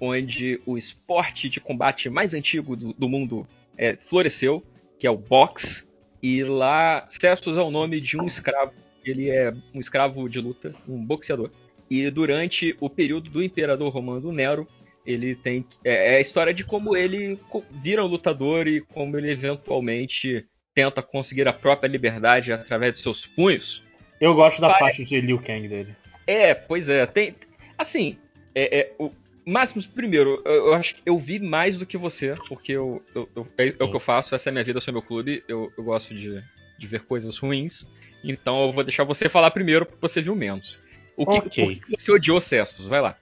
onde 0.00 0.60
o 0.64 0.76
esporte 0.76 1.48
de 1.48 1.60
combate 1.60 2.08
mais 2.08 2.34
antigo 2.34 2.74
do, 2.76 2.92
do 2.94 3.08
mundo 3.08 3.46
é, 3.76 3.96
floresceu, 3.96 4.64
que 4.98 5.06
é 5.06 5.10
o 5.10 5.16
boxe. 5.16 5.84
E 6.22 6.42
lá, 6.42 7.06
Cestos 7.08 7.58
é 7.58 7.62
o 7.62 7.70
nome 7.70 8.00
de 8.00 8.18
um 8.18 8.26
escravo. 8.26 8.72
Ele 9.04 9.30
é 9.30 9.54
um 9.74 9.78
escravo 9.78 10.28
de 10.28 10.40
luta, 10.40 10.74
um 10.88 11.04
boxeador. 11.04 11.50
E 11.88 12.10
durante 12.10 12.76
o 12.80 12.90
período 12.90 13.30
do 13.30 13.42
imperador 13.42 13.92
romano 13.92 14.32
Nero, 14.32 14.66
ele 15.06 15.34
tem 15.34 15.64
é, 15.84 16.14
é 16.14 16.16
a 16.16 16.20
história 16.20 16.52
de 16.52 16.64
como 16.64 16.96
ele 16.96 17.38
vira 17.70 18.04
um 18.04 18.08
lutador 18.08 18.66
e 18.66 18.80
como 18.80 19.16
ele 19.16 19.30
eventualmente 19.30 20.44
tenta 20.74 21.00
conseguir 21.02 21.48
a 21.48 21.52
própria 21.52 21.88
liberdade 21.88 22.52
através 22.52 22.94
de 22.94 23.00
seus 23.00 23.26
punhos. 23.26 23.82
Eu 24.20 24.34
gosto 24.34 24.60
da 24.60 24.68
Vai. 24.68 24.78
faixa 24.78 25.04
de 25.04 25.20
Liu 25.20 25.38
Kang 25.38 25.66
dele. 25.68 25.94
É, 26.26 26.54
pois 26.54 26.88
é, 26.88 27.06
tem 27.06 27.34
assim, 27.78 28.18
é, 28.54 28.80
é, 28.80 28.92
o 28.98 29.10
Máximos, 29.48 29.86
primeiro, 29.86 30.42
eu, 30.44 30.52
eu 30.66 30.74
acho 30.74 30.96
que 30.96 31.02
eu 31.06 31.16
vi 31.18 31.38
mais 31.38 31.76
do 31.76 31.86
que 31.86 31.96
você, 31.96 32.34
porque 32.48 32.72
eu, 32.72 33.00
eu- 33.14 33.28
eu- 33.36 33.46
é, 33.56 33.68
é 33.78 33.84
o 33.84 33.88
que 33.88 33.94
eu 33.96 34.00
faço, 34.00 34.34
essa 34.34 34.48
é 34.48 34.50
a 34.50 34.52
minha 34.52 34.64
vida, 34.64 34.78
esse 34.80 34.88
é 34.88 34.90
o 34.90 34.94
meu 34.94 35.02
clube, 35.02 35.44
eu, 35.46 35.72
eu 35.78 35.84
gosto 35.84 36.12
de, 36.14 36.42
de 36.76 36.86
ver 36.88 37.04
coisas 37.04 37.38
ruins, 37.38 37.86
então 38.24 38.66
eu 38.66 38.72
vou 38.72 38.82
deixar 38.82 39.04
você 39.04 39.28
falar 39.28 39.52
primeiro, 39.52 39.86
porque 39.86 40.00
você 40.00 40.20
viu 40.20 40.34
menos. 40.34 40.82
O 41.16 41.24
que, 41.24 41.38
Ok. 41.38 41.64
por 41.64 41.72
que 41.72 41.96
você 41.96 42.10
odiou 42.10 42.40
Cestos? 42.40 42.88
Vai 42.88 43.00
lá. 43.00 43.16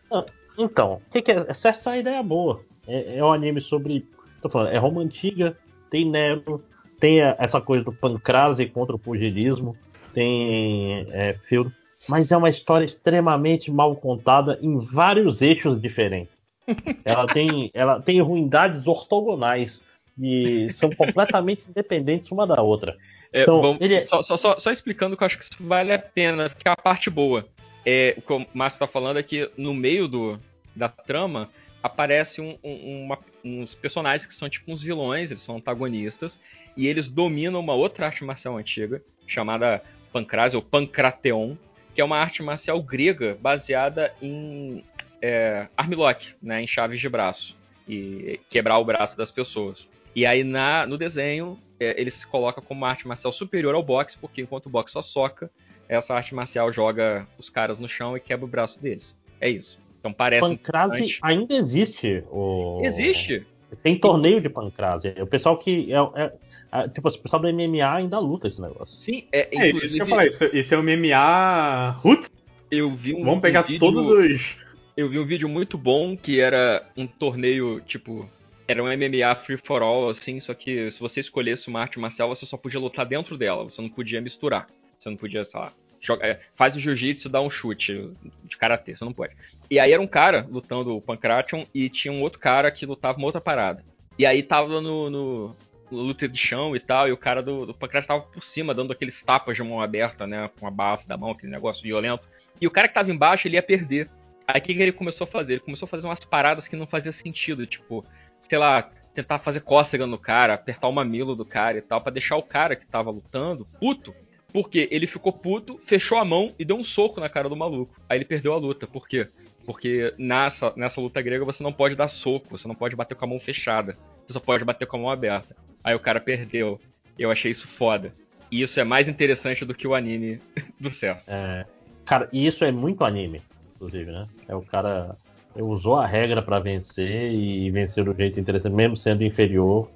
Então, 0.59 1.01
o 1.07 1.11
que, 1.11 1.23
que 1.23 1.33
é? 1.33 1.45
Essa 1.49 1.95
é 1.97 1.99
ideia 1.99 2.23
boa. 2.23 2.63
É, 2.87 3.19
é 3.19 3.25
um 3.25 3.33
anime 3.33 3.61
sobre. 3.61 4.07
Tô 4.43 4.49
falando, 4.49 4.73
é 4.75 4.79
Roma 4.79 5.01
Antiga, 5.01 5.57
tem 5.91 6.05
Nero, 6.09 6.63
tem 7.01 7.23
a- 7.23 7.37
essa 7.39 7.61
coisa 7.61 7.85
do 7.85 7.93
pancrase 7.93 8.67
contra 8.67 8.95
o 8.95 8.99
pugilismo, 8.99 9.77
tem 10.13 11.07
é, 11.11 11.35
feudo, 11.45 11.73
mas 12.09 12.31
é 12.31 12.37
uma 12.37 12.51
história 12.51 12.85
extremamente 12.85 13.71
mal 13.71 13.97
contada 13.97 14.59
em 14.63 14.79
vários 14.79 15.41
eixos 15.43 15.81
diferentes. 15.81 16.35
Ela 17.05 17.27
tem, 17.27 17.71
ela 17.75 18.01
tem 18.01 18.21
ruindades 18.23 18.87
ortogonais 18.87 19.83
e 20.19 20.73
são 20.73 20.89
completamente 20.91 21.63
independentes 21.69 22.31
uma 22.31 22.47
da 22.47 22.63
outra. 22.63 22.97
É, 23.33 23.43
Então, 23.43 23.61
vamos- 23.61 23.81
ele 23.83 23.95
é- 23.97 24.07
só, 24.07 24.23
só- 24.23 24.37
só- 24.39 24.59
só 24.59 24.71
explicando 24.71 25.15
que 25.17 25.23
eu 25.23 25.27
acho 25.27 25.37
que 25.37 25.45
isso 25.45 25.53
vale 25.61 25.93
a 25.93 25.99
pena, 25.99 26.49
que 26.49 26.67
é 26.67 26.71
a 26.71 26.77
parte 26.77 27.11
boa. 27.11 27.47
É, 27.85 28.15
o 28.17 28.23
que 28.23 28.33
o 28.33 28.47
Márcio 28.55 28.79
tá 28.79 28.87
falando 28.87 29.19
é 29.19 29.23
que 29.23 29.51
no 29.57 29.75
meio 29.75 30.09
do, 30.09 30.41
da 30.75 30.89
trama 30.89 31.51
aparece 31.83 32.41
um- 32.41 32.59
um- 32.65 33.05
uma- 33.05 33.19
uns 33.45 33.75
personagens 33.75 34.27
que 34.27 34.35
são 34.35 34.49
tipo 34.49 34.73
uns 34.73 34.83
vilões, 34.83 35.31
eles 35.31 35.43
são 35.43 35.57
antagonistas, 35.57 36.41
e 36.77 36.87
eles 36.87 37.11
dominam 37.11 37.61
uma 37.61 37.75
outra 37.75 38.07
arte 38.07 38.25
marcial 38.25 38.57
antiga, 38.57 39.03
chamada 39.27 39.83
Pancrase, 40.13 40.57
ou 40.57 40.63
Pancrateon, 40.63 41.57
que 41.95 42.01
é 42.01 42.05
uma 42.05 42.17
arte 42.17 42.43
marcial 42.43 42.83
grega 42.83 43.37
baseada 43.41 44.15
em 44.23 44.83
é, 45.21 45.69
armlock, 45.77 46.35
né, 46.43 46.63
em 46.63 46.67
chaves 46.67 47.01
de 47.01 47.09
braço, 47.09 47.57
e 47.89 48.41
quebrar 48.51 48.79
o 48.79 48.85
braço 48.85 49.17
das 49.17 49.31
pessoas. 49.31 49.89
E 50.15 50.25
aí 50.25 50.45
na, 50.45 50.87
no 50.87 50.97
desenho 50.97 51.59
é, 51.81 51.99
ele 52.01 52.11
se 52.11 52.27
coloca 52.27 52.61
como 52.61 52.81
uma 52.81 52.89
arte 52.89 53.07
marcial 53.07 53.33
superior 53.33 53.75
ao 53.75 53.83
boxe, 53.83 54.17
porque 54.19 54.43
enquanto 54.43 54.67
o 54.67 54.71
boxe 54.71 54.93
só 54.93 55.03
soca, 55.03 55.51
essa 55.89 56.15
arte 56.15 56.35
marcial 56.35 56.73
joga 56.73 57.27
os 57.39 57.49
caras 57.49 57.79
no 57.79 57.89
chão 57.89 58.17
e 58.17 58.21
quebra 58.21 58.45
o 58.45 58.49
braço 58.49 58.83
deles. 58.83 59.17
É 59.41 59.49
isso. 59.49 59.79
Então 60.01 60.13
parece 60.13 60.47
pancrase 60.49 61.19
ainda 61.23 61.55
existe. 61.55 62.23
O... 62.31 62.81
Existe. 62.85 63.47
Tem 63.83 63.99
torneio 63.99 64.41
de 64.41 64.49
pancrase. 64.49 65.15
O 65.21 65.27
pessoal 65.27 65.57
que. 65.59 65.93
É, 65.93 66.23
é- 66.23 66.33
é- 66.73 66.89
tipo, 66.89 67.09
o 67.09 67.19
pessoal 67.19 67.41
do 67.43 67.49
MMA 67.49 67.93
ainda 67.95 68.19
luta 68.19 68.49
esse 68.49 68.61
negócio. 68.61 68.97
Sim, 69.01 69.25
é, 69.33 69.49
É, 69.51 69.71
isso 69.71 69.95
que 69.95 70.03
eu 70.03 70.07
falei, 70.07 70.29
isso, 70.29 70.45
isso 70.53 70.75
é 70.75 70.79
o 70.79 70.83
MMA 70.83 71.91
Roots. 72.01 72.31
Eu 72.71 72.91
vi 72.91 73.15
um, 73.15 73.25
Vamos 73.25 73.41
pegar 73.41 73.61
um 73.61 73.67
vídeo- 73.67 73.81
todos 73.81 74.07
os. 74.07 74.57
Eu 74.97 75.09
vi 75.09 75.19
um 75.19 75.27
vídeo 75.27 75.49
muito 75.49 75.77
bom 75.77 76.17
que 76.17 76.41
era 76.41 76.87
um 76.97 77.07
torneio, 77.07 77.81
tipo. 77.81 78.29
Era 78.67 78.83
um 78.83 78.87
MMA 78.87 79.35
free 79.35 79.59
for 79.63 79.83
all, 79.83 80.09
assim, 80.09 80.41
só 80.41 80.55
que 80.55 80.91
se 80.91 80.99
você 81.01 81.21
escolhesse 81.21 81.69
uma 81.69 81.81
arte 81.81 81.99
marcial, 81.99 82.29
você 82.29 82.47
só 82.47 82.57
podia 82.57 82.81
lutar 82.81 83.05
dentro 83.05 83.37
dela, 83.37 83.65
você 83.65 83.83
não 83.83 83.91
podia 83.91 84.21
misturar. 84.23 84.69
Você 84.99 85.11
não 85.11 85.17
podia, 85.17 85.45
sei 85.45 85.61
lá, 85.61 85.73
é, 86.21 86.39
faz 86.55 86.77
o 86.77 86.81
jiu-jitsu, 86.81 87.29
dá 87.29 87.41
um 87.41 87.49
chute 87.49 88.11
de 88.45 88.57
karatê, 88.57 88.95
você 88.95 89.05
não 89.05 89.13
pode. 89.13 89.35
E 89.71 89.79
aí 89.79 89.93
era 89.93 90.03
um 90.03 90.07
cara 90.07 90.47
lutando 90.51 90.95
o 90.95 91.01
Pancration 91.01 91.67
e 91.75 91.89
tinha 91.89 92.13
um 92.13 92.21
outro 92.21 92.39
cara 92.39 92.71
que 92.71 92.85
lutava 92.85 93.17
uma 93.17 93.27
outra 93.27 93.41
parada. 93.41 93.85
E 94.19 94.27
aí 94.27 94.43
tava 94.43 94.81
no, 94.81 95.11
no, 95.11 95.57
luta 95.91 96.29
de 96.29 96.39
chão 96.39 96.75
e 96.77 96.81
tal, 96.81 97.09
e 97.09 97.13
o 97.13 97.17
cara 97.17 97.43
do, 97.43 97.67
do 97.67 97.75
Pancration 97.75 98.09
tava 98.09 98.23
por 98.23 98.43
cima, 98.43 98.75
dando 98.75 98.93
aqueles 98.93 99.23
tapas 99.23 99.57
de 99.57 99.63
mão 99.63 99.81
aberta, 99.81 100.27
né, 100.27 100.51
com 100.59 100.67
a 100.67 100.71
base 100.71 101.09
da 101.09 101.17
mão, 101.17 101.31
aquele 101.31 101.53
negócio 101.53 101.83
violento. 101.83 102.29
E 102.61 102.67
o 102.67 102.71
cara 102.71 102.89
que 102.89 102.95
tava 102.95 103.11
embaixo, 103.11 103.49
ele 103.49 103.57
ia 103.57 103.63
perder. 103.63 104.09
Aí 104.47 104.61
o 104.61 104.63
que, 104.63 104.75
que 104.75 104.83
ele 104.83 104.93
começou 104.93 105.25
a 105.25 105.29
fazer? 105.29 105.55
Ele 105.55 105.63
começou 105.63 105.87
a 105.87 105.89
fazer 105.89 106.07
umas 106.07 106.25
paradas 106.25 106.69
que 106.69 106.77
não 106.77 106.87
fazia 106.87 107.13
sentido, 107.13 107.67
tipo, 107.67 108.05
sei 108.39 108.59
lá, 108.59 108.91
tentar 109.15 109.39
fazer 109.39 109.61
cócega 109.61 110.07
no 110.07 110.19
cara, 110.19 110.55
apertar 110.55 110.89
o 110.89 110.93
mamilo 110.93 111.35
do 111.35 111.45
cara 111.45 111.79
e 111.79 111.83
tal, 111.83 112.01
pra 112.01 112.13
deixar 112.13 112.37
o 112.37 112.43
cara 112.43 112.77
que 112.77 112.87
tava 112.87 113.11
lutando 113.11 113.67
puto. 113.81 114.15
Porque 114.55 114.89
ele 114.93 115.09
ficou 115.09 115.33
puto, 115.33 115.81
fechou 115.85 116.17
a 116.17 116.25
mão 116.25 116.55
e 116.57 116.65
deu 116.65 116.77
um 116.77 116.85
soco 116.85 117.19
na 117.19 117.29
cara 117.29 117.49
do 117.49 117.57
maluco. 117.57 118.01
Aí 118.09 118.17
ele 118.17 118.25
perdeu 118.25 118.53
a 118.53 118.57
luta. 118.57 118.87
Por 118.87 119.09
quê? 119.09 119.27
Porque 119.67 120.15
nessa, 120.17 120.73
nessa 120.77 121.01
luta 121.01 121.21
grega 121.21 121.45
você 121.45 121.61
não 121.61 121.73
pode 121.73 121.97
dar 121.97 122.07
soco, 122.07 122.57
você 122.57 122.69
não 122.69 122.75
pode 122.77 122.95
bater 122.95 123.17
com 123.17 123.25
a 123.25 123.29
mão 123.29 123.41
fechada. 123.41 123.99
Você 124.25 124.35
só 124.35 124.39
pode 124.39 124.65
bater 124.65 124.87
com 124.87 124.97
a 124.97 125.01
mão 125.01 125.11
aberta. 125.11 125.57
Aí 125.83 125.93
o 125.93 125.99
cara 125.99 126.21
perdeu. 126.21 126.81
Eu 127.19 127.33
achei 127.33 127.51
isso 127.51 127.67
foda. 127.67 128.15
E 128.49 128.63
isso 128.63 128.79
é 128.79 128.85
mais 128.85 129.09
interessante 129.09 129.65
do 129.65 129.75
que 129.75 129.89
o 129.89 129.95
anime 129.95 130.39
do 130.79 130.89
Celso. 130.89 131.33
É, 131.33 131.67
cara, 132.05 132.29
e 132.33 132.47
isso 132.47 132.65
é 132.65 132.71
muito 132.71 133.03
anime, 133.03 133.43
inclusive, 133.75 134.13
né? 134.13 134.29
É 134.47 134.55
o 134.55 134.63
cara 134.63 135.17
usou 135.57 135.97
a 135.97 136.07
regra 136.07 136.41
pra 136.41 136.61
vencer 136.61 137.33
e 137.33 137.69
venceu 137.73 138.05
do 138.05 138.15
jeito 138.15 138.39
interessante, 138.39 138.73
mesmo 138.73 138.97
sendo 138.97 139.25
inferior. 139.25 139.91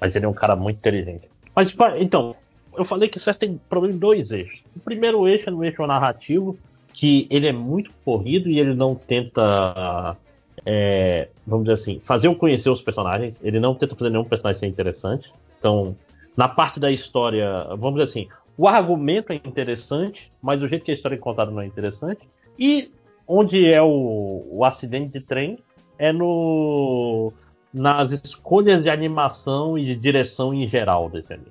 Mas 0.00 0.14
ele 0.14 0.24
é 0.24 0.28
um 0.28 0.32
cara 0.32 0.54
muito 0.54 0.76
inteligente. 0.76 1.28
Mas 1.54 1.74
então, 1.98 2.36
eu 2.76 2.84
falei 2.84 3.08
que 3.08 3.18
CS 3.18 3.36
tem 3.36 3.60
problema 3.68 3.94
em 3.94 3.98
dois 3.98 4.30
eixos. 4.30 4.62
O 4.76 4.80
primeiro 4.80 5.26
eixo 5.26 5.48
é 5.48 5.52
no 5.52 5.64
eixo 5.64 5.86
narrativo, 5.86 6.58
que 6.92 7.26
ele 7.30 7.46
é 7.46 7.52
muito 7.52 7.90
corrido 8.04 8.48
e 8.48 8.58
ele 8.58 8.74
não 8.74 8.94
tenta, 8.94 10.16
é, 10.64 11.28
vamos 11.46 11.64
dizer 11.64 11.74
assim, 11.74 12.00
fazer 12.00 12.28
eu 12.28 12.34
conhecer 12.34 12.70
os 12.70 12.80
personagens. 12.80 13.42
Ele 13.42 13.58
não 13.58 13.74
tenta 13.74 13.96
fazer 13.96 14.10
nenhum 14.10 14.24
personagem 14.24 14.60
ser 14.60 14.66
interessante. 14.66 15.32
Então, 15.58 15.96
na 16.36 16.48
parte 16.48 16.78
da 16.78 16.90
história, 16.90 17.64
vamos 17.70 17.94
dizer 17.94 18.04
assim, 18.04 18.28
o 18.56 18.68
argumento 18.68 19.32
é 19.32 19.36
interessante, 19.36 20.30
mas 20.40 20.62
o 20.62 20.68
jeito 20.68 20.84
que 20.84 20.90
a 20.90 20.94
história 20.94 21.16
é 21.16 21.18
contada 21.18 21.50
não 21.50 21.60
é 21.60 21.66
interessante. 21.66 22.28
E 22.58 22.90
onde 23.26 23.66
é 23.68 23.82
o, 23.82 24.46
o 24.50 24.64
acidente 24.64 25.12
de 25.12 25.20
trem 25.20 25.58
é 25.98 26.12
no 26.12 27.32
nas 27.74 28.12
escolhas 28.12 28.82
de 28.84 28.88
animação 28.88 29.76
e 29.76 29.84
de 29.84 29.96
direção 29.96 30.54
em 30.54 30.66
geral 30.68 31.10
desse 31.10 31.32
anime. 31.34 31.50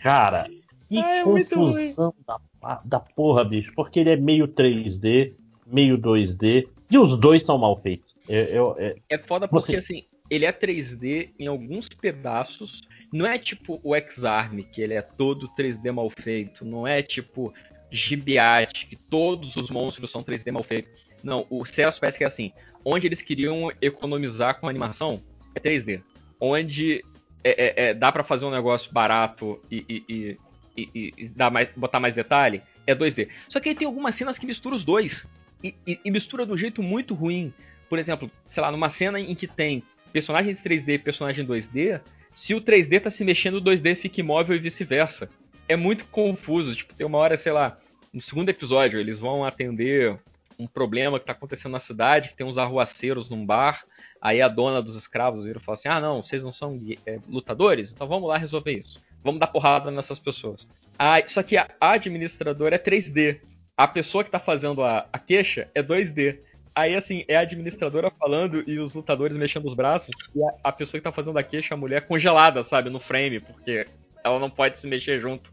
Cara, 0.00 0.48
que 0.88 0.98
é 0.98 1.22
confusão 1.22 2.14
da, 2.26 2.80
da 2.84 2.98
porra, 3.00 3.44
bicho. 3.44 3.72
Porque 3.74 4.00
ele 4.00 4.10
é 4.10 4.16
meio 4.16 4.48
3D, 4.48 5.34
meio 5.66 5.98
2D, 5.98 6.66
e 6.90 6.98
os 6.98 7.16
dois 7.18 7.42
são 7.42 7.58
mal 7.58 7.80
feitos. 7.80 8.14
Eu, 8.28 8.44
eu- 8.44 8.76
é- 8.78 8.96
É 9.10 9.18
foda 9.18 9.46
porque, 9.46 9.72
Você- 9.72 9.76
assim, 9.76 10.04
ele 10.30 10.44
é 10.44 10.52
3D 10.52 11.30
em 11.38 11.46
alguns 11.46 11.88
pedaços. 11.88 12.80
Não 13.12 13.26
é 13.26 13.38
tipo 13.38 13.78
o 13.84 13.94
X-Arm, 13.94 14.60
que 14.72 14.80
ele 14.80 14.94
é 14.94 15.02
todo 15.02 15.48
3D 15.54 15.92
mal 15.92 16.08
feito. 16.10 16.64
Não 16.64 16.86
é 16.86 17.02
tipo 17.02 17.52
Gibiate, 17.90 18.86
que 18.86 18.96
todos 18.96 19.54
os 19.56 19.68
monstros 19.68 20.10
são 20.10 20.22
3D 20.22 20.50
mal 20.50 20.62
feitos. 20.62 21.02
Não, 21.22 21.46
o 21.50 21.64
Celso 21.64 22.00
parece 22.00 22.18
que 22.18 22.24
é 22.24 22.26
assim. 22.26 22.52
Onde 22.84 23.06
eles 23.06 23.22
queriam 23.22 23.70
economizar 23.80 24.58
com 24.58 24.68
animação, 24.68 25.22
é 25.54 25.60
3D. 25.60 26.00
Onde 26.40 27.04
é- 27.44 27.50
é- 27.50 27.88
é, 27.90 27.94
dá 27.94 28.10
pra 28.10 28.24
fazer 28.24 28.44
um 28.44 28.50
negócio 28.50 28.92
barato 28.92 29.60
e, 29.70 29.84
e, 29.88 30.36
e, 30.76 31.12
e- 31.16 31.30
mais, 31.50 31.68
botar 31.76 32.00
mais 32.00 32.14
detalhe, 32.14 32.62
é 32.86 32.94
2D. 32.94 33.28
Só 33.48 33.60
que 33.60 33.68
aí 33.68 33.74
tem 33.74 33.86
algumas 33.86 34.14
cenas 34.14 34.38
que 34.38 34.46
misturam 34.46 34.74
os 34.74 34.84
dois. 34.84 35.24
E 35.62 36.10
mistura 36.10 36.44
do 36.44 36.56
jeito 36.58 36.82
muito 36.82 37.14
ruim. 37.14 37.52
Por 37.88 37.98
exemplo, 37.98 38.28
sei 38.48 38.60
lá, 38.62 38.72
numa 38.72 38.88
cena 38.90 39.20
em 39.20 39.34
que 39.34 39.46
tem 39.46 39.82
personagens 40.12 40.60
3D 40.60 40.94
e 40.94 40.98
personagem 40.98 41.44
2D, 41.46 42.00
se 42.34 42.52
o 42.54 42.60
3D 42.60 42.98
tá 43.00 43.10
se 43.10 43.22
mexendo, 43.24 43.56
o 43.56 43.60
2D 43.60 43.94
fica 43.94 44.18
imóvel 44.20 44.56
e 44.56 44.58
vice-versa. 44.58 45.30
É 45.68 45.76
muito 45.76 46.04
confuso. 46.06 46.74
Tipo, 46.74 46.94
tem 46.94 47.06
uma 47.06 47.18
hora, 47.18 47.36
sei 47.36 47.52
lá, 47.52 47.78
no 48.12 48.20
segundo 48.20 48.48
episódio, 48.48 48.98
eles 48.98 49.20
vão 49.20 49.44
atender 49.44 50.18
um 50.58 50.66
problema 50.66 51.18
que 51.18 51.26
tá 51.26 51.32
acontecendo 51.32 51.72
na 51.72 51.80
cidade, 51.80 52.30
que 52.30 52.36
tem 52.36 52.46
uns 52.46 52.58
arruaceiros 52.58 53.28
num 53.28 53.44
bar. 53.44 53.84
Aí 54.20 54.40
a 54.40 54.48
dona 54.48 54.82
dos 54.82 54.96
escravos 54.96 55.44
vira 55.44 55.58
e 55.58 55.62
fala 55.62 55.74
assim: 55.74 55.88
Ah, 55.88 56.00
não, 56.00 56.22
vocês 56.22 56.42
não 56.42 56.52
são 56.52 56.80
é, 57.06 57.18
lutadores? 57.28 57.92
Então 57.92 58.06
vamos 58.06 58.28
lá 58.28 58.38
resolver 58.38 58.72
isso. 58.72 59.00
Vamos 59.22 59.40
dar 59.40 59.46
porrada 59.46 59.90
nessas 59.90 60.18
pessoas. 60.18 60.66
Ah, 60.98 61.24
só 61.26 61.42
que 61.42 61.56
a 61.56 61.68
administradora 61.80 62.76
é 62.76 62.78
3D. 62.78 63.40
A 63.76 63.88
pessoa 63.88 64.22
que 64.22 64.30
tá 64.30 64.38
fazendo 64.38 64.82
a, 64.82 65.06
a 65.12 65.18
queixa 65.18 65.68
é 65.74 65.82
2D. 65.82 66.38
Aí, 66.74 66.96
assim, 66.96 67.24
é 67.28 67.36
a 67.36 67.40
administradora 67.40 68.10
falando 68.10 68.64
e 68.66 68.78
os 68.78 68.94
lutadores 68.94 69.36
mexendo 69.36 69.66
os 69.66 69.74
braços, 69.74 70.14
e 70.34 70.42
a, 70.42 70.54
a 70.64 70.72
pessoa 70.72 70.98
que 70.98 71.04
tá 71.04 71.12
fazendo 71.12 71.38
a 71.38 71.42
queixa, 71.42 71.74
a 71.74 71.76
mulher 71.76 72.06
congelada, 72.06 72.62
sabe, 72.62 72.88
no 72.88 72.98
frame, 72.98 73.40
porque 73.40 73.86
ela 74.24 74.38
não 74.38 74.48
pode 74.48 74.78
se 74.78 74.86
mexer 74.86 75.20
junto. 75.20 75.52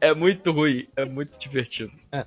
É 0.00 0.12
muito 0.12 0.52
ruim, 0.52 0.86
é 0.94 1.04
muito 1.04 1.38
divertido. 1.38 1.92
É. 2.12 2.26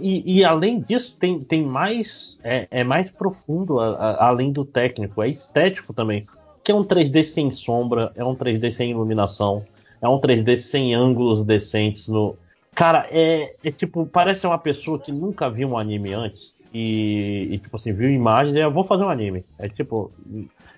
E, 0.00 0.38
e, 0.38 0.44
além 0.44 0.80
disso, 0.80 1.16
tem, 1.18 1.38
tem 1.38 1.62
mais. 1.62 2.38
É, 2.42 2.66
é 2.70 2.84
mais 2.84 3.10
profundo, 3.10 3.78
a, 3.78 3.90
a, 3.90 4.28
além 4.28 4.50
do 4.50 4.64
técnico, 4.64 5.22
é 5.22 5.28
estético 5.28 5.92
também. 5.92 6.26
Que 6.64 6.72
é 6.72 6.74
um 6.74 6.82
3D 6.82 7.24
sem 7.24 7.50
sombra, 7.50 8.10
é 8.16 8.24
um 8.24 8.34
3D 8.34 8.72
sem 8.72 8.90
iluminação, 8.90 9.64
é 10.00 10.08
um 10.08 10.18
3D 10.18 10.56
sem 10.56 10.94
ângulos 10.94 11.44
decentes. 11.44 12.08
No... 12.08 12.36
Cara, 12.74 13.06
é, 13.10 13.54
é 13.62 13.70
tipo, 13.70 14.06
parece 14.06 14.46
uma 14.46 14.58
pessoa 14.58 14.98
que 14.98 15.12
nunca 15.12 15.48
viu 15.48 15.68
um 15.68 15.78
anime 15.78 16.12
antes. 16.12 16.54
E, 16.74 17.48
e 17.52 17.58
tipo 17.58 17.76
assim, 17.76 17.92
viu 17.92 18.10
imagens 18.10 18.56
e 18.56 18.60
eu 18.60 18.70
vou 18.70 18.82
fazer 18.82 19.04
um 19.04 19.08
anime. 19.08 19.44
É 19.58 19.68
tipo. 19.68 20.10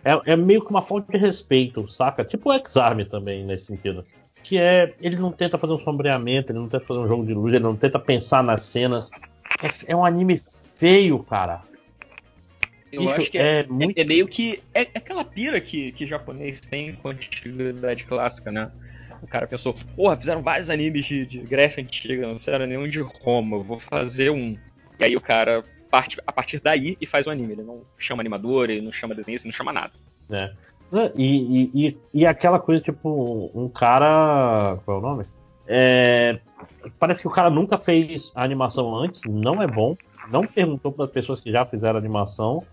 É, 0.05 0.33
é 0.33 0.37
meio 0.37 0.63
que 0.63 0.71
uma 0.71 0.83
falta 0.83 1.11
de 1.11 1.19
respeito, 1.19 1.89
saca? 1.89 2.25
Tipo 2.25 2.51
o 2.51 2.53
X-Arm 2.53 3.01
também, 3.05 3.45
nesse 3.45 3.67
sentido 3.67 4.05
que 4.43 4.59
é 4.59 4.95
ele 5.01 5.17
não 5.17 5.33
tenta 5.33 5.59
fazer 5.59 5.73
um 5.73 5.81
sombreamento, 5.81 6.53
ele 6.53 6.59
não 6.59 6.69
tenta 6.69 6.85
fazer 6.85 7.01
um 7.01 7.09
jogo 7.09 7.27
de 7.27 7.35
luz, 7.35 7.55
ele 7.55 7.63
não 7.63 7.77
tenta 7.77 7.99
pensar 7.99 8.43
nas 8.43 8.63
cenas. 8.63 9.11
É, 9.63 9.93
é 9.93 9.97
um 9.97 10.05
anime 10.05 10.39
feio, 10.39 11.19
cara. 11.21 11.63
Eu 12.91 13.03
Isso 13.03 13.13
acho 13.13 13.31
que 13.31 13.39
é, 13.39 13.61
é, 13.61 13.67
muito... 13.67 13.99
é, 13.99 14.05
meio 14.05 14.27
que. 14.27 14.63
É, 14.73 14.83
é, 14.83 14.91
aquela 14.95 15.25
pira 15.25 15.61
que, 15.61 15.93
que 15.93 16.07
japonês 16.07 16.61
tem 16.61 16.95
com 16.95 17.09
a 17.09 17.13
antiguidade 17.13 18.05
clássica, 18.05 18.51
né? 18.51 18.71
O 19.21 19.27
cara 19.27 19.47
pensou, 19.47 19.75
porra, 19.97 20.17
fizeram 20.17 20.43
vários 20.43 20.71
animes 20.71 21.05
de, 21.05 21.27
de 21.27 21.39
Grécia 21.41 21.83
Antiga, 21.83 22.27
não 22.27 22.39
fizeram 22.39 22.67
nenhum 22.67 22.89
de 22.89 23.01
Roma, 23.01 23.57
eu 23.57 23.65
vou 23.65 23.81
fazer 23.81 24.31
um. 24.31 24.57
E 24.99 25.05
aí 25.05 25.17
o 25.17 25.21
cara 25.21 25.65
parte 25.91 26.19
a 26.27 26.33
partir 26.33 26.61
daí 26.61 26.97
e 27.01 27.07
faz 27.07 27.27
o 27.27 27.31
um 27.31 27.33
anime. 27.33 27.53
Ele 27.55 27.63
não 27.63 27.83
chama 27.99 28.23
animador, 28.23 28.71
ele 28.71 28.81
não 28.81 28.93
chama 28.93 29.15
desenhista, 29.15 29.47
ele 29.47 29.53
não 29.53 29.57
chama 29.57 29.73
nada. 29.73 29.93
É. 30.31 30.53
E, 31.15 31.71
e, 31.75 31.99
e, 32.15 32.27
aquela 32.27 32.59
coisa, 32.59 32.81
tipo, 32.81 33.51
um 33.55 33.69
cara. 33.69 34.79
Qual 34.85 34.97
é 34.97 35.01
o 35.01 35.03
nome? 35.03 35.25
É, 35.67 36.41
parece 36.99 37.21
que 37.21 37.29
o 37.29 37.31
cara 37.31 37.51
nunca 37.51 37.77
fez 37.77 38.33
a 38.35 38.43
animação 38.43 38.95
antes, 38.95 39.21
não 39.29 39.63
é 39.63 39.67
bom. 39.67 39.97
Não 40.31 40.47
perguntou 40.47 40.93
para 40.93 41.05
as 41.05 41.11
pessoas 41.11 41.41
que 41.41 41.51
já 41.51 41.65
fizeram 41.65 41.99
animação. 41.99 42.65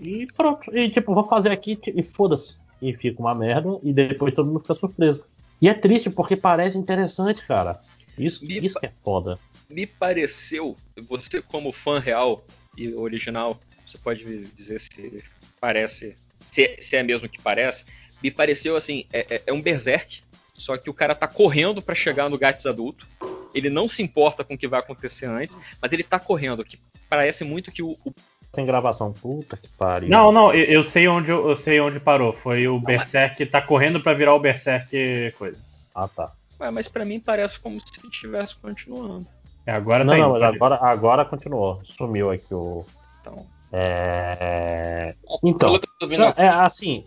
E 0.00 0.26
pronto. 0.36 0.76
E 0.76 0.90
tipo, 0.90 1.14
vou 1.14 1.24
fazer 1.24 1.50
aqui 1.50 1.78
e 1.86 2.02
foda-se. 2.02 2.56
E 2.80 2.92
fica 2.92 3.20
uma 3.20 3.34
merda 3.34 3.78
e 3.82 3.92
depois 3.92 4.34
todo 4.34 4.46
mundo 4.46 4.60
fica 4.60 4.74
surpreso. 4.74 5.24
E 5.60 5.68
é 5.68 5.74
triste 5.74 6.10
porque 6.10 6.36
parece 6.36 6.76
interessante, 6.76 7.46
cara. 7.46 7.80
Isso, 8.18 8.44
isso 8.44 8.78
que 8.78 8.86
é 8.86 8.92
foda. 9.02 9.38
Me 9.68 9.86
pareceu, 9.86 10.76
você 11.08 11.42
como 11.42 11.72
fã 11.72 11.98
real 11.98 12.44
e 12.76 12.94
original, 12.94 13.58
você 13.86 13.98
pode 13.98 14.44
dizer 14.48 14.78
se 14.78 15.24
parece 15.60 16.16
se, 16.50 16.76
se 16.80 16.96
é 16.96 17.02
mesmo 17.02 17.28
que 17.28 17.40
parece, 17.40 17.84
me 18.22 18.30
pareceu 18.30 18.76
assim, 18.76 19.06
é, 19.12 19.36
é, 19.36 19.42
é 19.46 19.52
um 19.52 19.60
berserk, 19.60 20.22
só 20.54 20.76
que 20.76 20.88
o 20.88 20.94
cara 20.94 21.14
tá 21.14 21.28
correndo 21.28 21.82
para 21.82 21.94
chegar 21.94 22.30
no 22.30 22.38
Gats 22.38 22.66
adulto. 22.66 23.06
Ele 23.54 23.70
não 23.70 23.86
se 23.86 24.02
importa 24.02 24.42
com 24.42 24.54
o 24.54 24.58
que 24.58 24.68
vai 24.68 24.80
acontecer 24.80 25.26
antes, 25.26 25.56
mas 25.80 25.92
ele 25.92 26.02
tá 26.02 26.18
correndo, 26.18 26.64
que 26.64 26.78
parece 27.08 27.44
muito 27.44 27.70
que 27.70 27.82
o, 27.82 27.96
o 28.04 28.12
sem 28.54 28.64
gravação. 28.64 29.12
Puta 29.12 29.56
que 29.56 29.68
pariu. 29.68 30.08
Não, 30.08 30.32
não, 30.32 30.52
eu, 30.52 30.64
eu 30.64 30.82
sei 30.82 31.06
onde 31.06 31.30
eu, 31.30 31.54
sei 31.56 31.78
onde 31.78 32.00
parou. 32.00 32.32
Foi 32.32 32.66
o 32.66 32.80
Berserk 32.80 33.44
tá 33.46 33.60
correndo 33.60 34.00
para 34.00 34.14
virar 34.14 34.34
o 34.34 34.40
Berserk 34.40 35.32
coisa. 35.38 35.62
Ah, 35.94 36.08
tá. 36.08 36.32
Ué, 36.58 36.70
mas 36.70 36.88
para 36.88 37.04
mim 37.04 37.20
parece 37.20 37.60
como 37.60 37.78
se 37.78 38.00
estivesse 38.02 38.56
continuando. 38.56 39.26
É, 39.66 39.72
agora 39.72 40.04
não, 40.04 40.14
tá 40.14 40.18
não, 40.18 40.30
indo, 40.30 40.40
mas 40.40 40.54
agora, 40.54 40.76
agora 40.76 41.24
continuou. 41.24 41.82
Sumiu 41.84 42.30
aqui 42.30 42.54
o. 42.54 42.84
Então. 43.20 43.46
É... 43.72 45.14
Então, 45.42 45.78
é 46.36 46.48
assim, 46.48 47.04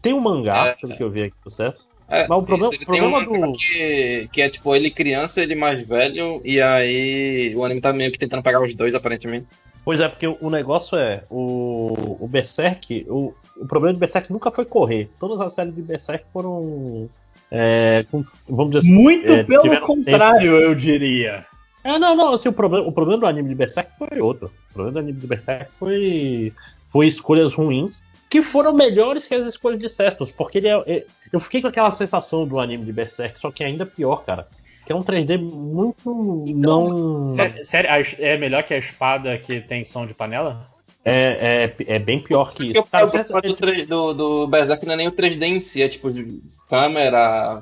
tem 0.00 0.12
um 0.12 0.20
mangá, 0.20 0.68
é, 0.68 0.72
pelo 0.74 0.96
que 0.96 1.02
eu 1.02 1.10
vi 1.10 1.22
aqui 1.24 1.36
do 1.44 1.50
César. 1.50 1.78
É, 2.08 2.26
mas 2.26 2.38
o 2.38 2.42
problema, 2.42 2.74
isso, 2.74 2.84
problema 2.84 3.18
um 3.18 3.52
do. 3.52 3.52
Que, 3.52 4.28
que, 4.32 4.42
é 4.42 4.48
tipo 4.48 4.74
ele 4.74 4.90
criança, 4.90 5.40
ele 5.40 5.54
mais 5.54 5.86
velho, 5.86 6.40
e 6.44 6.60
aí 6.60 7.54
o 7.54 7.64
anime 7.64 7.80
tá 7.80 7.92
meio 7.92 8.10
que 8.10 8.18
tentando 8.18 8.42
pegar 8.42 8.60
os 8.60 8.74
dois, 8.74 8.94
aparentemente. 8.94 9.46
Pois 9.84 10.00
é, 10.00 10.08
porque 10.08 10.26
o 10.26 10.50
negócio 10.50 10.98
é, 10.98 11.22
o, 11.30 12.16
o 12.20 12.28
Berserk, 12.28 13.06
o, 13.08 13.32
o 13.56 13.66
problema 13.66 13.94
do 13.94 14.00
Berserk 14.00 14.32
nunca 14.32 14.50
foi 14.50 14.64
correr. 14.64 15.08
Todas 15.20 15.40
as 15.40 15.52
séries 15.52 15.74
de 15.74 15.82
Berserk 15.82 16.24
foram. 16.32 17.08
É, 17.50 18.04
com, 18.10 18.24
vamos 18.48 18.72
dizer 18.72 18.86
assim, 18.86 19.02
Muito 19.02 19.32
é, 19.32 19.44
pelo 19.44 19.80
contrário, 19.80 20.52
tempo. 20.52 20.64
eu 20.64 20.74
diria. 20.74 21.46
É, 21.82 21.98
não, 21.98 22.14
não, 22.14 22.34
assim, 22.34 22.48
o 22.48 22.52
problema, 22.52 22.86
o 22.86 22.92
problema 22.92 23.20
do 23.20 23.26
anime 23.26 23.48
de 23.48 23.54
Berserk 23.54 23.92
foi 23.96 24.20
outro. 24.20 24.50
O 24.70 24.74
problema 24.74 24.92
do 24.92 24.98
anime 25.00 25.20
de 25.20 25.26
Berserk 25.26 25.70
foi, 25.78 26.52
foi 26.86 27.08
escolhas 27.08 27.52
ruins, 27.52 28.02
que 28.28 28.40
foram 28.42 28.72
melhores 28.72 29.26
que 29.26 29.34
as 29.34 29.46
escolhas 29.46 29.80
de 29.80 29.88
Cestus, 29.88 30.30
porque 30.30 30.58
ele 30.58 30.68
é, 30.68 30.82
é, 30.86 31.06
eu 31.32 31.40
fiquei 31.40 31.60
com 31.60 31.68
aquela 31.68 31.90
sensação 31.90 32.46
do 32.46 32.60
anime 32.60 32.84
de 32.84 32.92
Berserk, 32.92 33.40
só 33.40 33.50
que 33.50 33.64
é 33.64 33.66
ainda 33.66 33.84
pior, 33.84 34.24
cara. 34.24 34.46
Que 34.86 34.92
é 34.92 34.96
um 34.96 35.02
3D 35.02 35.38
muito 35.38 36.44
então, 36.46 36.88
não. 36.88 37.64
Sério, 37.64 37.90
é 38.18 38.38
melhor 38.38 38.62
que 38.62 38.74
a 38.74 38.78
espada 38.78 39.36
que 39.38 39.60
tem 39.60 39.84
som 39.84 40.06
de 40.06 40.14
panela? 40.14 40.68
É, 41.04 41.74
é, 41.78 41.94
é 41.94 41.98
bem 41.98 42.20
pior 42.20 42.52
que 42.52 42.72
isso. 42.72 42.84
Cara, 42.84 43.06
o 43.06 43.40
do, 43.40 43.86
do, 43.86 44.14
do 44.14 44.46
Berserk 44.46 44.84
não 44.84 44.94
é 44.94 44.96
nem 44.96 45.08
o 45.08 45.12
3D 45.12 45.42
em 45.42 45.60
si, 45.60 45.82
é 45.82 45.88
tipo 45.88 46.10
de 46.10 46.40
câmera, 46.68 47.60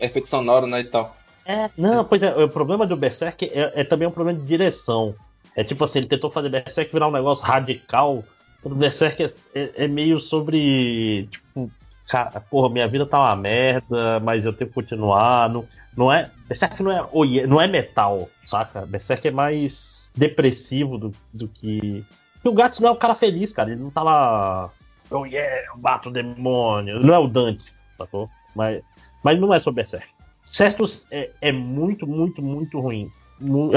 efeito 0.00 0.28
sonoro, 0.28 0.66
né, 0.66 0.80
e 0.80 0.84
tal. 0.84 1.16
É, 1.44 1.70
não, 1.76 2.04
pois 2.04 2.22
é, 2.22 2.34
o 2.34 2.48
problema 2.48 2.86
do 2.86 2.96
Berserk 2.96 3.50
é, 3.52 3.72
é, 3.80 3.84
também 3.84 4.06
um 4.06 4.12
problema 4.12 4.38
de 4.38 4.46
direção. 4.46 5.14
É 5.56 5.62
tipo 5.62 5.84
assim, 5.84 5.98
ele 5.98 6.08
tentou 6.08 6.30
fazer 6.30 6.48
Berserk 6.48 6.92
virar 6.92 7.08
um 7.08 7.12
negócio 7.12 7.44
radical. 7.44 8.24
O 8.62 8.70
Berserk 8.70 9.22
é, 9.22 9.26
é, 9.54 9.84
é, 9.84 9.88
meio 9.88 10.18
sobre. 10.18 11.28
Tipo, 11.30 11.70
cara, 12.08 12.40
porra, 12.40 12.70
minha 12.70 12.88
vida 12.88 13.04
tá 13.04 13.18
uma 13.18 13.36
merda, 13.36 14.20
mas 14.20 14.44
eu 14.44 14.52
tenho 14.52 14.68
que 14.68 14.74
continuar. 14.74 15.48
Não, 15.50 15.66
não 15.96 16.12
é. 16.12 16.30
Berserk 16.48 16.82
não 16.82 16.92
é, 16.92 17.46
não 17.46 17.60
é 17.60 17.66
metal, 17.66 18.28
saca? 18.44 18.86
Berserk 18.86 19.28
é 19.28 19.30
mais 19.30 20.10
depressivo 20.14 20.98
do, 20.98 21.12
do 21.32 21.48
que. 21.48 22.04
E 22.44 22.48
o 22.48 22.52
Gats 22.52 22.80
não 22.80 22.88
é 22.88 22.92
um 22.92 22.96
cara 22.96 23.14
feliz, 23.14 23.52
cara. 23.52 23.70
Ele 23.70 23.80
não 23.80 23.90
tá 23.90 24.02
lá. 24.02 24.70
Oh 25.10 25.26
yeah, 25.26 25.66
eu 25.68 25.78
bato 25.78 26.08
o 26.08 26.12
demônio. 26.12 26.98
Não 27.00 27.14
é 27.14 27.18
o 27.18 27.28
Dante, 27.28 27.64
sacou? 27.98 28.30
Mas, 28.54 28.82
mas 29.22 29.38
não 29.38 29.52
é 29.52 29.60
sobre 29.60 29.82
Berserk. 29.82 30.06
Certos 30.44 31.04
é, 31.10 31.30
é 31.40 31.52
muito, 31.52 32.06
muito, 32.06 32.42
muito 32.42 32.80
ruim. 32.80 33.10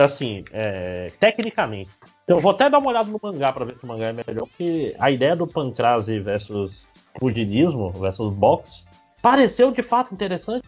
Assim, 0.04 0.44
é, 0.52 1.12
tecnicamente. 1.20 1.90
Eu 2.28 2.40
vou 2.40 2.52
até 2.52 2.70
dar 2.70 2.80
uma 2.80 2.90
olhada 2.90 3.10
no 3.10 3.20
mangá 3.22 3.52
para 3.54 3.66
ver 3.66 3.78
se 3.78 3.84
o 3.84 3.88
mangá 3.88 4.08
é 4.08 4.14
melhor, 4.14 4.48
porque 4.48 4.96
a 4.98 5.12
ideia 5.12 5.36
do 5.36 5.46
Pancrase 5.46 6.20
versus 6.20 6.88
pugilismo 7.20 7.92
versus 7.92 8.34
box 8.34 8.88
pareceu 9.22 9.72
de 9.72 9.82
fato 9.82 10.14
interessante. 10.14 10.68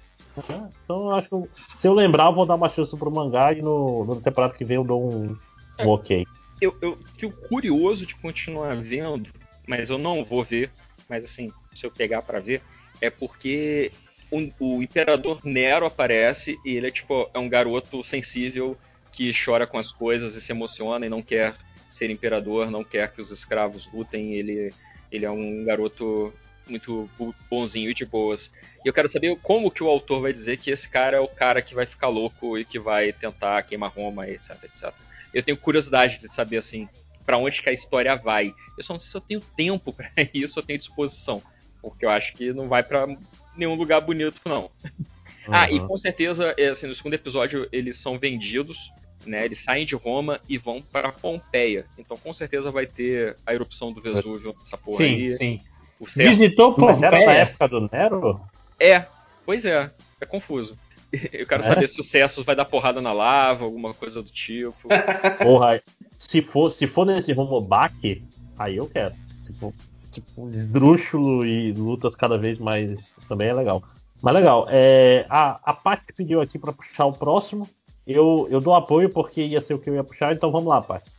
Né? 0.49 0.69
Então 0.83 1.07
eu 1.07 1.15
acho 1.15 1.29
que 1.29 1.77
se 1.77 1.87
eu 1.87 1.93
lembrar, 1.93 2.25
eu 2.25 2.33
vou 2.33 2.45
dar 2.45 2.55
uma 2.55 2.69
chance 2.69 2.95
pro 2.95 3.11
mangá 3.11 3.53
e 3.53 3.61
no, 3.61 4.05
no 4.05 4.21
temporada 4.21 4.53
que 4.53 4.63
vem 4.63 4.77
eu 4.77 4.83
dou 4.83 5.11
um, 5.11 5.35
um 5.79 5.89
ok. 5.89 6.25
Eu, 6.61 6.75
eu 6.81 6.97
fico 7.17 7.47
curioso 7.47 8.05
de 8.05 8.15
continuar 8.15 8.75
vendo, 8.77 9.29
mas 9.67 9.89
eu 9.89 9.97
não 9.97 10.23
vou 10.23 10.43
ver. 10.43 10.71
Mas 11.09 11.23
assim, 11.23 11.51
se 11.73 11.85
eu 11.85 11.91
pegar 11.91 12.21
para 12.21 12.39
ver, 12.39 12.61
é 13.01 13.09
porque 13.09 13.91
o, 14.31 14.49
o, 14.59 14.83
imperador 14.83 15.39
Nero 15.43 15.85
aparece 15.85 16.57
e 16.65 16.75
ele 16.75 16.87
é 16.87 16.91
tipo 16.91 17.29
é 17.33 17.39
um 17.39 17.47
garoto 17.47 18.03
sensível 18.03 18.77
que 19.11 19.31
chora 19.33 19.65
com 19.65 19.77
as 19.77 19.91
coisas 19.91 20.35
e 20.35 20.41
se 20.41 20.51
emociona 20.51 21.05
e 21.05 21.09
não 21.09 21.21
quer 21.21 21.55
ser 21.89 22.09
imperador, 22.09 22.69
não 22.69 22.83
quer 22.83 23.11
que 23.11 23.21
os 23.21 23.31
escravos 23.31 23.91
lutem. 23.91 24.33
Ele, 24.33 24.73
ele 25.11 25.25
é 25.25 25.31
um 25.31 25.63
garoto 25.65 26.33
muito 26.67 27.09
bonzinho 27.49 27.89
e 27.89 27.93
de 27.93 28.05
boas. 28.05 28.51
E 28.83 28.87
eu 28.87 28.93
quero 28.93 29.09
saber 29.09 29.35
como 29.41 29.71
que 29.71 29.83
o 29.83 29.87
autor 29.87 30.21
vai 30.21 30.33
dizer 30.33 30.57
que 30.57 30.69
esse 30.69 30.89
cara 30.89 31.17
é 31.17 31.19
o 31.19 31.27
cara 31.27 31.61
que 31.61 31.73
vai 31.73 31.85
ficar 31.85 32.09
louco 32.09 32.57
e 32.57 32.65
que 32.65 32.77
vai 32.77 33.11
tentar 33.13 33.63
queimar 33.63 33.91
Roma, 33.91 34.27
etc, 34.27 34.51
etc. 34.63 34.93
Eu 35.33 35.41
tenho 35.41 35.57
curiosidade 35.57 36.19
de 36.19 36.27
saber 36.27 36.57
assim 36.57 36.87
para 37.25 37.37
onde 37.37 37.61
que 37.61 37.69
a 37.69 37.73
história 37.73 38.15
vai. 38.15 38.53
Eu 38.77 38.83
só 38.83 38.93
não 38.93 38.99
sei 38.99 39.11
se 39.11 39.17
eu 39.17 39.21
tenho 39.21 39.41
tempo 39.41 39.91
para 39.93 40.11
isso, 40.33 40.59
eu 40.59 40.63
tenho 40.63 40.79
disposição, 40.79 41.41
porque 41.81 42.05
eu 42.05 42.09
acho 42.09 42.33
que 42.33 42.53
não 42.53 42.67
vai 42.67 42.83
para 42.83 43.07
nenhum 43.57 43.75
lugar 43.75 44.01
bonito, 44.01 44.41
não. 44.45 44.69
Uhum. 44.83 45.07
Ah, 45.49 45.71
e 45.71 45.79
com 45.79 45.97
certeza, 45.97 46.53
é, 46.57 46.67
assim, 46.67 46.87
no 46.87 46.93
segundo 46.93 47.13
episódio, 47.13 47.69
eles 47.71 47.95
são 47.95 48.19
vendidos, 48.19 48.91
né? 49.25 49.45
Eles 49.45 49.59
saem 49.59 49.85
de 49.85 49.95
Roma 49.95 50.41
e 50.49 50.57
vão 50.57 50.81
para 50.81 51.09
Pompeia. 51.09 51.85
Então, 51.97 52.17
com 52.17 52.33
certeza, 52.33 52.69
vai 52.69 52.85
ter 52.85 53.37
a 53.45 53.53
erupção 53.53 53.93
do 53.93 54.01
Vesúvio 54.01 54.53
nessa 54.59 54.77
porra 54.77 54.97
sim, 54.97 55.03
aí. 55.03 55.37
Sim, 55.37 55.61
sim. 56.05 56.23
Visitou 56.23 56.73
Pompeia? 56.73 57.07
Era 57.07 57.25
na 57.25 57.31
época 57.31 57.67
do 57.69 57.89
Nero? 57.89 58.41
É, 58.77 59.05
pois 59.45 59.63
é. 59.63 59.89
É 60.19 60.25
confuso. 60.25 60.77
Eu 61.31 61.47
quero 61.47 61.63
é? 61.63 61.65
saber 61.65 61.87
se 61.87 61.99
o 61.99 62.03
Cessus 62.03 62.43
vai 62.43 62.55
dar 62.55 62.65
porrada 62.65 63.01
na 63.01 63.13
lava, 63.13 63.63
alguma 63.63 63.93
coisa 63.93 64.21
do 64.21 64.29
tipo. 64.29 64.89
Porra, 65.41 65.81
se 66.17 66.41
for, 66.41 66.71
se 66.71 66.87
for 66.87 67.05
nesse 67.05 67.31
rumo 67.31 67.61
baque, 67.61 68.23
aí 68.57 68.75
eu 68.77 68.87
quero. 68.87 69.15
Tipo, 69.45 69.73
tipo, 70.21 70.49
esdrúxulo 70.49 71.45
e 71.45 71.71
lutas 71.71 72.15
cada 72.15 72.37
vez 72.37 72.57
mais 72.57 73.15
também 73.27 73.49
é 73.49 73.53
legal. 73.53 73.83
Mas 74.21 74.33
legal, 74.33 74.65
é, 74.69 75.25
a, 75.29 75.59
a 75.63 75.73
Paty 75.73 76.13
pediu 76.15 76.41
aqui 76.41 76.57
para 76.57 76.73
puxar 76.73 77.05
o 77.05 77.13
próximo. 77.13 77.69
Eu, 78.05 78.47
eu 78.49 78.59
dou 78.59 78.73
apoio 78.73 79.09
porque 79.09 79.45
ia 79.45 79.61
ser 79.61 79.75
o 79.75 79.79
que 79.79 79.89
eu 79.89 79.95
ia 79.95 80.03
puxar, 80.03 80.33
então 80.33 80.51
vamos 80.51 80.69
lá, 80.69 80.81
Paty. 80.81 81.11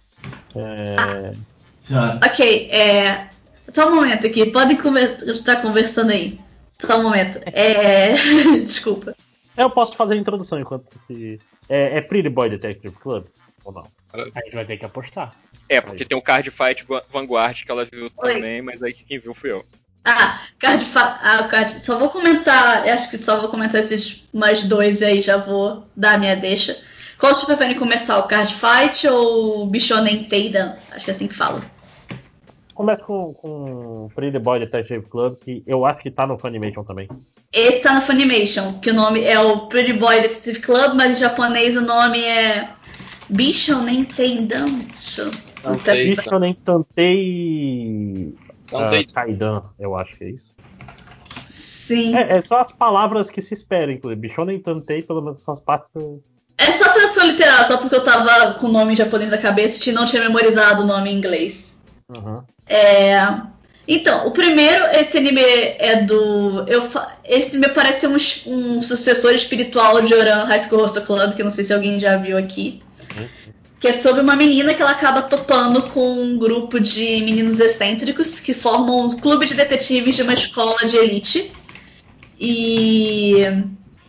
É... 0.57 1.33
Ah. 1.93 2.19
Ok, 2.27 2.69
é, 2.71 3.31
só 3.73 3.89
um 3.89 3.95
momento 3.95 4.27
aqui, 4.27 4.47
podem 4.47 4.77
conver 4.77 5.23
estar 5.23 5.57
conversando 5.63 6.11
aí. 6.11 6.39
Só 6.81 6.99
um 6.99 7.05
momento. 7.05 7.39
É... 7.47 8.13
Desculpa. 8.65 9.15
Eu 9.57 9.71
posso 9.71 9.97
fazer 9.97 10.15
a 10.15 10.19
introdução 10.19 10.61
enquanto 10.61 10.87
se. 11.07 11.41
É, 11.69 11.99
é 11.99 12.01
Pretty 12.01 12.29
Boy 12.29 12.49
Detective 12.49 12.95
Club? 12.97 13.27
Ou 13.65 13.73
não? 13.73 13.85
A 14.13 14.41
gente 14.41 14.55
vai 14.55 14.65
ter 14.65 14.77
que 14.77 14.85
apostar. 14.85 15.35
É, 15.69 15.81
porque 15.81 16.05
tem 16.05 16.17
o 16.17 16.23
Card 16.23 16.51
Fight 16.51 16.87
Vanguard 17.13 17.63
que 17.63 17.71
ela 17.71 17.85
viu 17.85 18.11
Oi. 18.17 18.35
também, 18.35 18.63
mas 18.63 18.83
aí 18.83 18.93
quem 18.93 19.19
viu 19.19 19.35
fui 19.35 19.53
eu. 19.53 19.65
Ah, 20.05 20.41
card, 20.59 20.87
ah, 20.95 21.49
card 21.51 21.85
Só 21.85 21.99
vou 21.99 22.09
comentar, 22.09 22.89
acho 22.89 23.11
que 23.11 23.19
só 23.19 23.39
vou 23.41 23.51
comentar 23.51 23.81
esses 23.81 24.27
mais 24.33 24.65
dois 24.65 25.03
aí, 25.03 25.21
já 25.21 25.37
vou 25.37 25.85
dar 25.95 26.15
a 26.15 26.19
minha 26.19 26.35
deixa. 26.35 26.79
Qual 27.19 27.35
vocês 27.35 27.47
preferem 27.47 27.77
começar, 27.77 28.19
o 28.19 28.29
Card 28.29 28.55
Fight 28.55 29.07
ou 29.09 29.65
o 29.65 29.67
Bishonen 29.67 30.25
Teidan? 30.25 30.77
Acho 30.93 31.05
que 31.05 31.11
é 31.11 31.15
assim 31.15 31.27
que 31.27 31.35
fala. 31.35 31.63
Começa 32.73 33.03
com, 33.03 33.35
com 33.35 34.09
Pretty 34.15 34.39
Boy 34.39 34.61
Detective 34.61 35.05
Club, 35.05 35.37
que 35.41 35.65
eu 35.67 35.85
acho 35.85 35.99
que 36.01 36.13
tá 36.13 36.29
no 36.29 36.39
Funimation 36.39 36.85
também. 36.85 37.09
Esse 37.53 37.81
tá 37.81 37.95
no 37.95 38.03
Funimation, 38.03 38.79
que 38.79 38.91
o 38.91 38.95
nome 38.95 39.25
é 39.25 39.39
o 39.41 39.67
Pretty 39.67 39.95
Boy 39.95 40.21
Detective 40.21 40.61
Club, 40.61 40.95
mas 40.95 41.17
em 41.17 41.21
japonês 41.21 41.77
o 41.77 41.81
nome 41.81 42.23
é 42.23 42.71
Bishonen 43.29 44.05
Teidan. 44.05 44.67
Bishonen 44.67 45.48
Tantei 48.67 49.05
uh, 49.05 49.13
Kaidan, 49.13 49.63
eu 49.79 49.97
acho 49.97 50.17
que 50.17 50.25
é 50.25 50.31
isso. 50.31 50.55
Sim. 51.49 52.15
É, 52.15 52.37
é, 52.37 52.43
só 52.43 52.61
as 52.61 52.71
palavras 52.71 53.31
que 53.31 53.41
se 53.41 53.55
esperam, 53.55 53.95
inclusive. 53.95 54.21
Bishonen 54.21 54.61
Tantei, 54.61 55.03
pelo 55.03 55.23
menos 55.23 55.43
são 55.43 55.55
as 55.55 55.61
partes. 55.61 55.89
É 56.59 56.71
só 56.73 56.93
tradução 56.93 57.27
literal, 57.27 57.65
só 57.65 57.79
porque 57.79 57.95
eu 57.95 58.05
tava 58.05 58.55
com 58.55 58.67
o 58.67 58.73
nome 58.73 58.95
japonês 58.95 59.31
na 59.31 59.39
cabeça 59.39 59.89
e 59.89 59.93
não 59.93 60.05
tinha 60.05 60.23
memorizado 60.23 60.83
o 60.83 60.87
nome 60.87 61.11
em 61.11 61.17
inglês. 61.17 61.79
Uhum. 62.15 62.43
É. 62.67 63.17
Então, 63.87 64.27
o 64.27 64.33
primeiro, 64.33 64.85
esse 64.93 65.17
anime 65.17 65.41
é 65.41 66.03
do. 66.03 66.67
Eu, 66.69 66.83
esse 67.25 67.57
me 67.57 67.71
parece 67.71 68.01
ser 68.01 68.09
um, 68.09 68.17
um 68.53 68.83
sucessor 68.83 69.33
espiritual 69.33 70.03
de 70.03 70.13
Oran 70.13 70.45
High 70.45 70.61
School 70.61 70.83
Host 70.83 71.01
Club, 71.01 71.35
que 71.35 71.41
eu 71.41 71.45
não 71.45 71.51
sei 71.51 71.65
se 71.65 71.73
alguém 71.73 71.99
já 71.99 72.19
viu 72.19 72.37
aqui. 72.37 72.83
Que 73.81 73.89
é 73.89 73.93
sobre 73.93 74.21
uma 74.21 74.35
menina 74.35 74.75
que 74.75 74.83
ela 74.83 74.91
acaba 74.91 75.23
topando 75.23 75.83
com 75.83 76.21
um 76.21 76.37
grupo 76.37 76.81
de 76.81 77.21
meninos 77.23 77.61
excêntricos 77.61 78.41
que 78.41 78.53
formam 78.53 79.07
um 79.07 79.11
clube 79.11 79.47
de 79.47 79.55
detetives 79.55 80.17
de 80.17 80.23
uma 80.23 80.35
escola 80.35 80.85
de 80.87 80.97
elite. 80.97 81.53
E. 82.41 83.37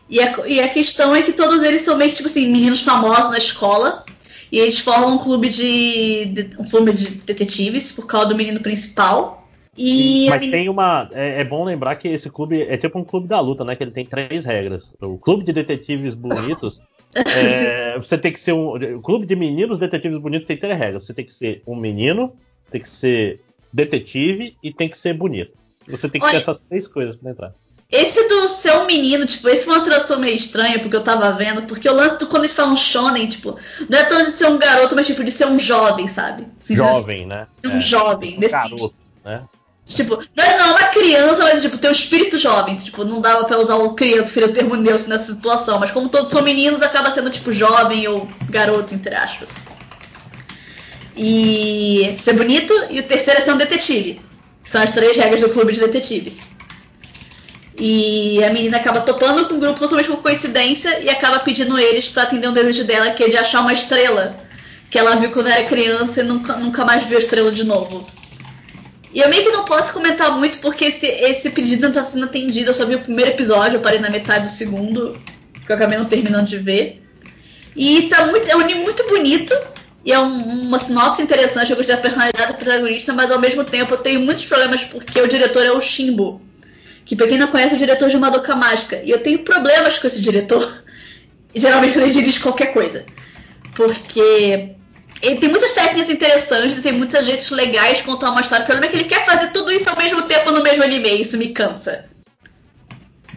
E 0.10 0.20
a, 0.20 0.48
e 0.48 0.60
a 0.60 0.68
questão 0.70 1.16
é 1.16 1.22
que 1.22 1.32
todos 1.32 1.62
eles 1.62 1.84
são 1.84 1.96
meio 1.96 2.10
que, 2.10 2.18
tipo 2.18 2.28
assim, 2.28 2.50
meninos 2.50 2.82
famosos 2.82 3.30
na 3.30 3.38
escola. 3.38 4.04
E 4.52 4.58
eles 4.58 4.80
formam 4.80 5.16
um 5.16 5.18
clube 5.20 5.50
de, 5.50 6.26
de 6.26 6.50
um 6.58 6.64
clube 6.64 6.94
de 6.94 7.10
detetives 7.12 7.92
por 7.92 8.08
causa 8.08 8.30
do 8.30 8.36
menino 8.36 8.60
principal. 8.60 9.48
E 9.78 10.28
mas 10.30 10.46
tem 10.50 10.68
uma. 10.68 11.10
É, 11.14 11.42
é, 11.42 11.44
bom 11.46 11.64
lembrar 11.64 11.96
que 11.96 12.08
esse 12.08 12.30
clube 12.30 12.62
é 12.64 12.76
tipo 12.76 13.00
um 13.00 13.04
clube 13.04 13.28
da 13.28 13.40
luta, 13.40 13.64
né? 13.64 13.76
Que 13.76 13.84
ele 13.84 13.92
tem 13.92 14.06
três 14.06 14.44
regras. 14.44 14.94
O 15.00 15.18
clube 15.18 15.46
de 15.46 15.54
detetives 15.54 16.14
bonitos. 16.14 16.82
É, 17.16 17.98
você 17.98 18.18
tem 18.18 18.32
que 18.32 18.40
ser 18.40 18.54
um. 18.54 18.76
O 18.98 19.02
clube 19.02 19.26
de 19.26 19.36
meninos 19.36 19.80
detetives 19.80 20.18
bonitos 20.18 20.48
tem 20.48 20.58
três 20.58 20.78
regras. 20.78 21.06
Você 21.06 21.14
tem 21.14 21.26
que 21.26 21.34
ser 21.34 21.62
um 21.66 21.76
menino, 21.76 22.36
tem 22.72 22.82
que 22.82 22.90
ser 22.90 23.42
detetive 23.74 24.56
e 24.64 24.74
tem 24.74 24.90
que 24.90 24.98
ser 24.98 25.14
bonito. 25.14 25.58
Você 25.88 26.08
tem 26.08 26.22
que 26.22 26.28
Olha, 26.28 26.34
ter 26.34 26.42
essas 26.42 26.60
três 26.70 26.88
coisas 26.88 27.16
pra 27.16 27.32
entrar. 27.32 27.54
Esse 27.92 28.28
do 28.28 28.48
ser 28.50 28.74
um 28.78 28.86
menino, 28.86 29.26
tipo, 29.26 29.50
esse 29.50 29.66
foi 29.66 29.74
uma 29.74 29.84
tradução 29.84 30.20
meio 30.20 30.36
estranha, 30.36 30.78
porque 30.78 30.96
eu 30.96 31.04
tava 31.04 31.32
vendo, 31.32 31.64
porque 31.64 31.90
o 31.90 31.94
lance 31.94 32.20
do 32.20 32.28
quando 32.28 32.44
eles 32.44 32.56
falam 32.56 32.78
shonen, 32.78 33.28
tipo, 33.28 33.58
não 33.90 33.98
é 33.98 34.04
tanto 34.06 34.26
de 34.26 34.32
ser 34.32 34.46
um 34.46 34.60
garoto, 34.60 34.96
mas 34.96 35.08
tipo, 35.08 35.24
de 35.24 35.32
ser 35.32 35.48
um 35.48 35.60
jovem, 35.60 36.08
sabe? 36.08 36.46
Assim, 36.62 36.76
jovem, 36.76 37.26
né? 37.26 37.48
Um 37.66 37.78
é. 37.78 37.82
jovem, 37.82 38.38
um 38.38 38.42
garoto, 38.42 38.94
né? 39.26 39.42
Tipo, 39.90 40.24
não 40.36 40.44
é, 40.44 40.58
não 40.58 40.66
é 40.66 40.70
uma 40.70 40.88
criança, 40.90 41.44
mas 41.44 41.62
tipo, 41.62 41.78
tem 41.78 41.90
um 41.90 41.94
espírito 41.94 42.40
jovem. 42.40 42.76
Tipo, 42.76 43.04
não 43.04 43.20
dava 43.20 43.46
pra 43.46 43.58
usar 43.58 43.76
o 43.76 43.96
criança, 43.96 44.32
seria 44.32 44.48
o 44.48 44.54
termo 44.54 44.76
neutro 44.76 45.10
nessa 45.10 45.34
situação. 45.34 45.80
Mas 45.80 45.92
como 45.92 46.10
todos 46.10 46.32
são 46.32 46.44
meninos, 46.44 46.82
acaba 46.82 47.10
sendo 47.10 47.32
tipo 47.32 47.52
jovem 47.52 48.08
ou 48.08 48.30
garoto, 48.50 48.94
entre 48.94 49.16
aspas. 49.16 49.56
E 51.18 52.16
ser 52.20 52.34
bonito, 52.34 52.74
e 52.90 53.00
o 53.00 53.04
terceiro 53.08 53.40
é 53.40 53.44
ser 53.44 53.52
um 53.52 53.58
detetive. 53.58 54.22
São 54.64 54.82
as 54.82 54.92
três 54.92 55.18
regras 55.18 55.42
do 55.42 55.50
clube 55.50 55.74
de 55.74 55.80
detetives. 55.80 56.50
E 57.78 58.44
a 58.44 58.54
menina 58.54 58.78
acaba 58.78 59.02
topando 59.02 59.48
com 59.48 59.56
um 59.56 59.60
grupo 59.60 59.80
totalmente 59.80 60.08
por 60.08 60.22
coincidência 60.22 61.00
e 61.00 61.10
acaba 61.10 61.40
pedindo 61.40 61.80
eles 61.80 62.08
para 62.08 62.24
atender 62.24 62.48
um 62.48 62.54
desejo 62.54 62.84
dela, 62.84 63.10
que 63.12 63.24
é 63.24 63.30
de 63.30 63.38
achar 63.38 63.62
uma 63.62 63.74
estrela. 63.74 64.36
Que 64.92 65.00
ela 65.00 65.16
viu 65.16 65.32
quando 65.32 65.48
era 65.48 65.64
criança 65.64 66.22
e 66.22 66.24
nunca, 66.24 66.58
nunca 66.58 66.86
mais 66.86 67.06
viu 67.06 67.18
a 67.18 67.20
estrela 67.20 67.52
de 67.52 67.64
novo. 67.64 68.06
E 69.14 69.22
eu 69.22 69.30
meio 69.30 69.44
que 69.44 69.50
não 69.50 69.66
posso 69.66 69.92
comentar 69.92 70.32
muito 70.38 70.60
porque 70.60 70.86
esse, 70.86 71.08
esse 71.08 71.50
pedido 71.50 71.88
não 71.88 71.94
tá 71.94 72.06
sendo 72.06 72.26
atendido. 72.26 72.70
Eu 72.70 72.74
só 72.74 72.86
vi 72.86 72.96
o 72.96 73.02
primeiro 73.02 73.32
episódio, 73.32 73.78
eu 73.78 73.82
parei 73.82 74.00
na 74.00 74.10
metade 74.10 74.46
do 74.46 74.50
segundo, 74.50 75.20
que 75.66 75.72
eu 75.72 75.76
acabei 75.76 75.98
não 75.98 76.06
terminando 76.06 76.48
de 76.48 76.58
ver. 76.58 77.02
E 77.76 78.04
tá 78.04 78.28
muito, 78.28 78.48
é 78.48 78.56
um 78.56 78.60
anime 78.60 78.84
muito 78.84 79.08
bonito. 79.08 79.54
E 80.06 80.14
é 80.14 80.20
um, 80.20 80.68
uma 80.68 80.80
sinopse 80.80 81.22
interessante, 81.22 81.72
eu 81.72 81.78
gostei 81.78 81.96
da 81.96 82.02
personalidade 82.02 82.54
do 82.54 82.58
protagonista, 82.58 83.14
mas 83.14 83.32
ao 83.32 83.40
mesmo 83.40 83.64
tempo 83.64 83.94
eu 83.94 83.98
tenho 83.98 84.22
muitos 84.22 84.46
problemas 84.46 84.84
porque 84.86 85.20
o 85.20 85.28
diretor 85.28 85.64
é 85.64 85.72
o 85.72 85.82
Shimbo. 85.82 86.42
Que 87.04 87.16
pra 87.16 87.28
quem 87.28 87.38
não 87.38 87.48
conhece 87.48 87.74
é 87.74 87.76
o 87.76 87.80
diretor 87.80 88.10
de 88.10 88.18
Madoka 88.18 88.56
Mágica. 88.56 89.02
E 89.04 89.10
eu 89.10 89.22
tenho 89.22 89.40
problemas 89.40 89.98
com 89.98 90.08
esse 90.08 90.22
diretor. 90.22 90.84
Geralmente 91.56 91.94
quando 91.94 92.04
ele 92.04 92.14
dirige 92.14 92.40
qualquer 92.40 92.68
coisa. 92.68 93.06
Porque 93.76 94.76
ele 95.22 95.38
tem 95.38 95.50
muitas 95.50 95.74
técnicas 95.74 96.10
interessantes, 96.10 96.82
tem 96.82 96.94
muitos 96.94 97.26
jeitos 97.26 97.50
legais 97.52 97.98
de 97.98 98.04
contar 98.04 98.32
uma 98.32 98.42
história. 98.42 98.64
O 98.64 98.68
problema 98.68 98.88
é 98.88 98.90
que 98.90 98.98
ele 98.98 99.10
quer 99.10 99.26
fazer 99.26 99.52
tudo 99.52 99.72
isso 99.72 99.90
ao 99.90 99.98
mesmo 99.98 100.22
tempo 100.24 100.52
no 100.52 100.64
mesmo 100.64 100.84
anime, 100.84 101.22
isso 101.22 101.38
me 101.38 101.50
cansa. 101.50 102.06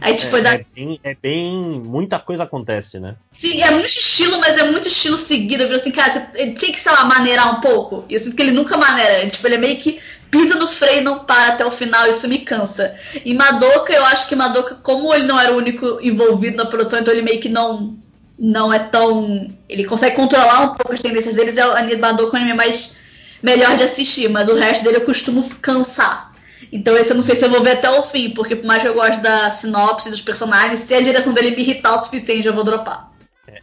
Aí, 0.01 0.17
tipo, 0.17 0.37
é, 0.37 0.41
dá... 0.41 0.55
é, 0.55 0.67
bem, 0.75 1.01
é 1.05 1.15
bem. 1.15 1.61
Muita 1.81 2.19
coisa 2.19 2.43
acontece, 2.43 2.99
né? 2.99 3.15
Sim, 3.31 3.63
é 3.63 3.71
muito 3.71 3.87
estilo, 3.87 4.41
mas 4.41 4.59
é 4.59 4.69
muito 4.69 4.89
estilo 4.89 5.17
seguido. 5.17 5.63
Eu 5.63 5.77
assim, 5.77 5.93
cara, 5.93 6.29
ele 6.35 6.55
tinha 6.55 6.73
que, 6.73 6.81
sei 6.81 6.91
lá, 6.91 7.05
maneirar 7.05 7.57
um 7.57 7.61
pouco. 7.61 8.05
E 8.09 8.15
eu 8.15 8.21
sinto 8.21 8.35
que 8.35 8.43
ele 8.43 8.51
nunca 8.51 8.77
maneira. 8.77 9.31
Tipo, 9.31 9.47
ele 9.47 9.55
é 9.55 9.59
meio 9.59 9.77
que 9.77 10.01
pisa 10.29 10.57
no 10.57 10.67
freio 10.67 10.99
e 10.99 11.05
não 11.05 11.21
para 11.21 11.53
até 11.53 11.65
o 11.65 11.71
final, 11.71 12.09
isso 12.09 12.27
me 12.27 12.39
cansa. 12.39 12.97
E 13.25 13.33
Madoka, 13.33 13.93
eu 13.93 14.05
acho 14.07 14.27
que 14.29 14.35
Madoka, 14.35 14.75
como 14.77 15.15
ele 15.15 15.27
não 15.27 15.39
era 15.39 15.53
o 15.53 15.59
único 15.59 16.01
envolvido 16.03 16.57
na 16.57 16.65
produção, 16.65 16.99
então 16.99 17.13
ele 17.13 17.23
meio 17.23 17.39
que 17.39 17.51
não 17.51 17.97
não 18.39 18.73
é 18.73 18.79
tão. 18.79 19.55
Ele 19.69 19.85
consegue 19.85 20.17
controlar 20.17 20.63
um 20.63 20.75
pouco 20.75 20.93
as 20.93 21.03
tendências 21.03 21.37
deles, 21.37 21.59
é 21.59 21.67
o 21.67 21.73
animador 21.73 22.31
com 22.31 22.37
o 22.37 22.41
anime 22.41 22.55
mais 22.55 22.95
melhor 23.43 23.77
de 23.77 23.83
assistir, 23.83 24.29
mas 24.29 24.49
o 24.49 24.55
resto 24.55 24.85
dele 24.85 24.99
eu 24.99 25.05
costumo 25.05 25.43
cansar. 25.57 26.33
Então 26.73 26.97
esse 26.97 27.11
eu 27.11 27.17
não 27.17 27.23
sei 27.23 27.35
se 27.35 27.45
eu 27.45 27.51
vou 27.51 27.63
ver 27.63 27.73
até 27.73 27.91
o 27.91 28.03
fim, 28.03 28.31
porque 28.31 28.57
por 28.57 28.67
mais 28.67 28.83
que 28.83 28.89
eu 28.89 28.95
goste 28.95 29.21
da 29.21 29.51
sinopse 29.51 30.11
dos 30.11 30.23
personagens, 30.23 30.81
se 30.81 30.95
a 30.95 31.01
direção 31.01 31.33
dele 31.33 31.51
me 31.51 31.63
irritar 31.63 31.95
o 31.95 31.99
suficiente, 31.99 32.47
eu 32.47 32.55
vou 32.55 32.65
dropar. 32.65 33.13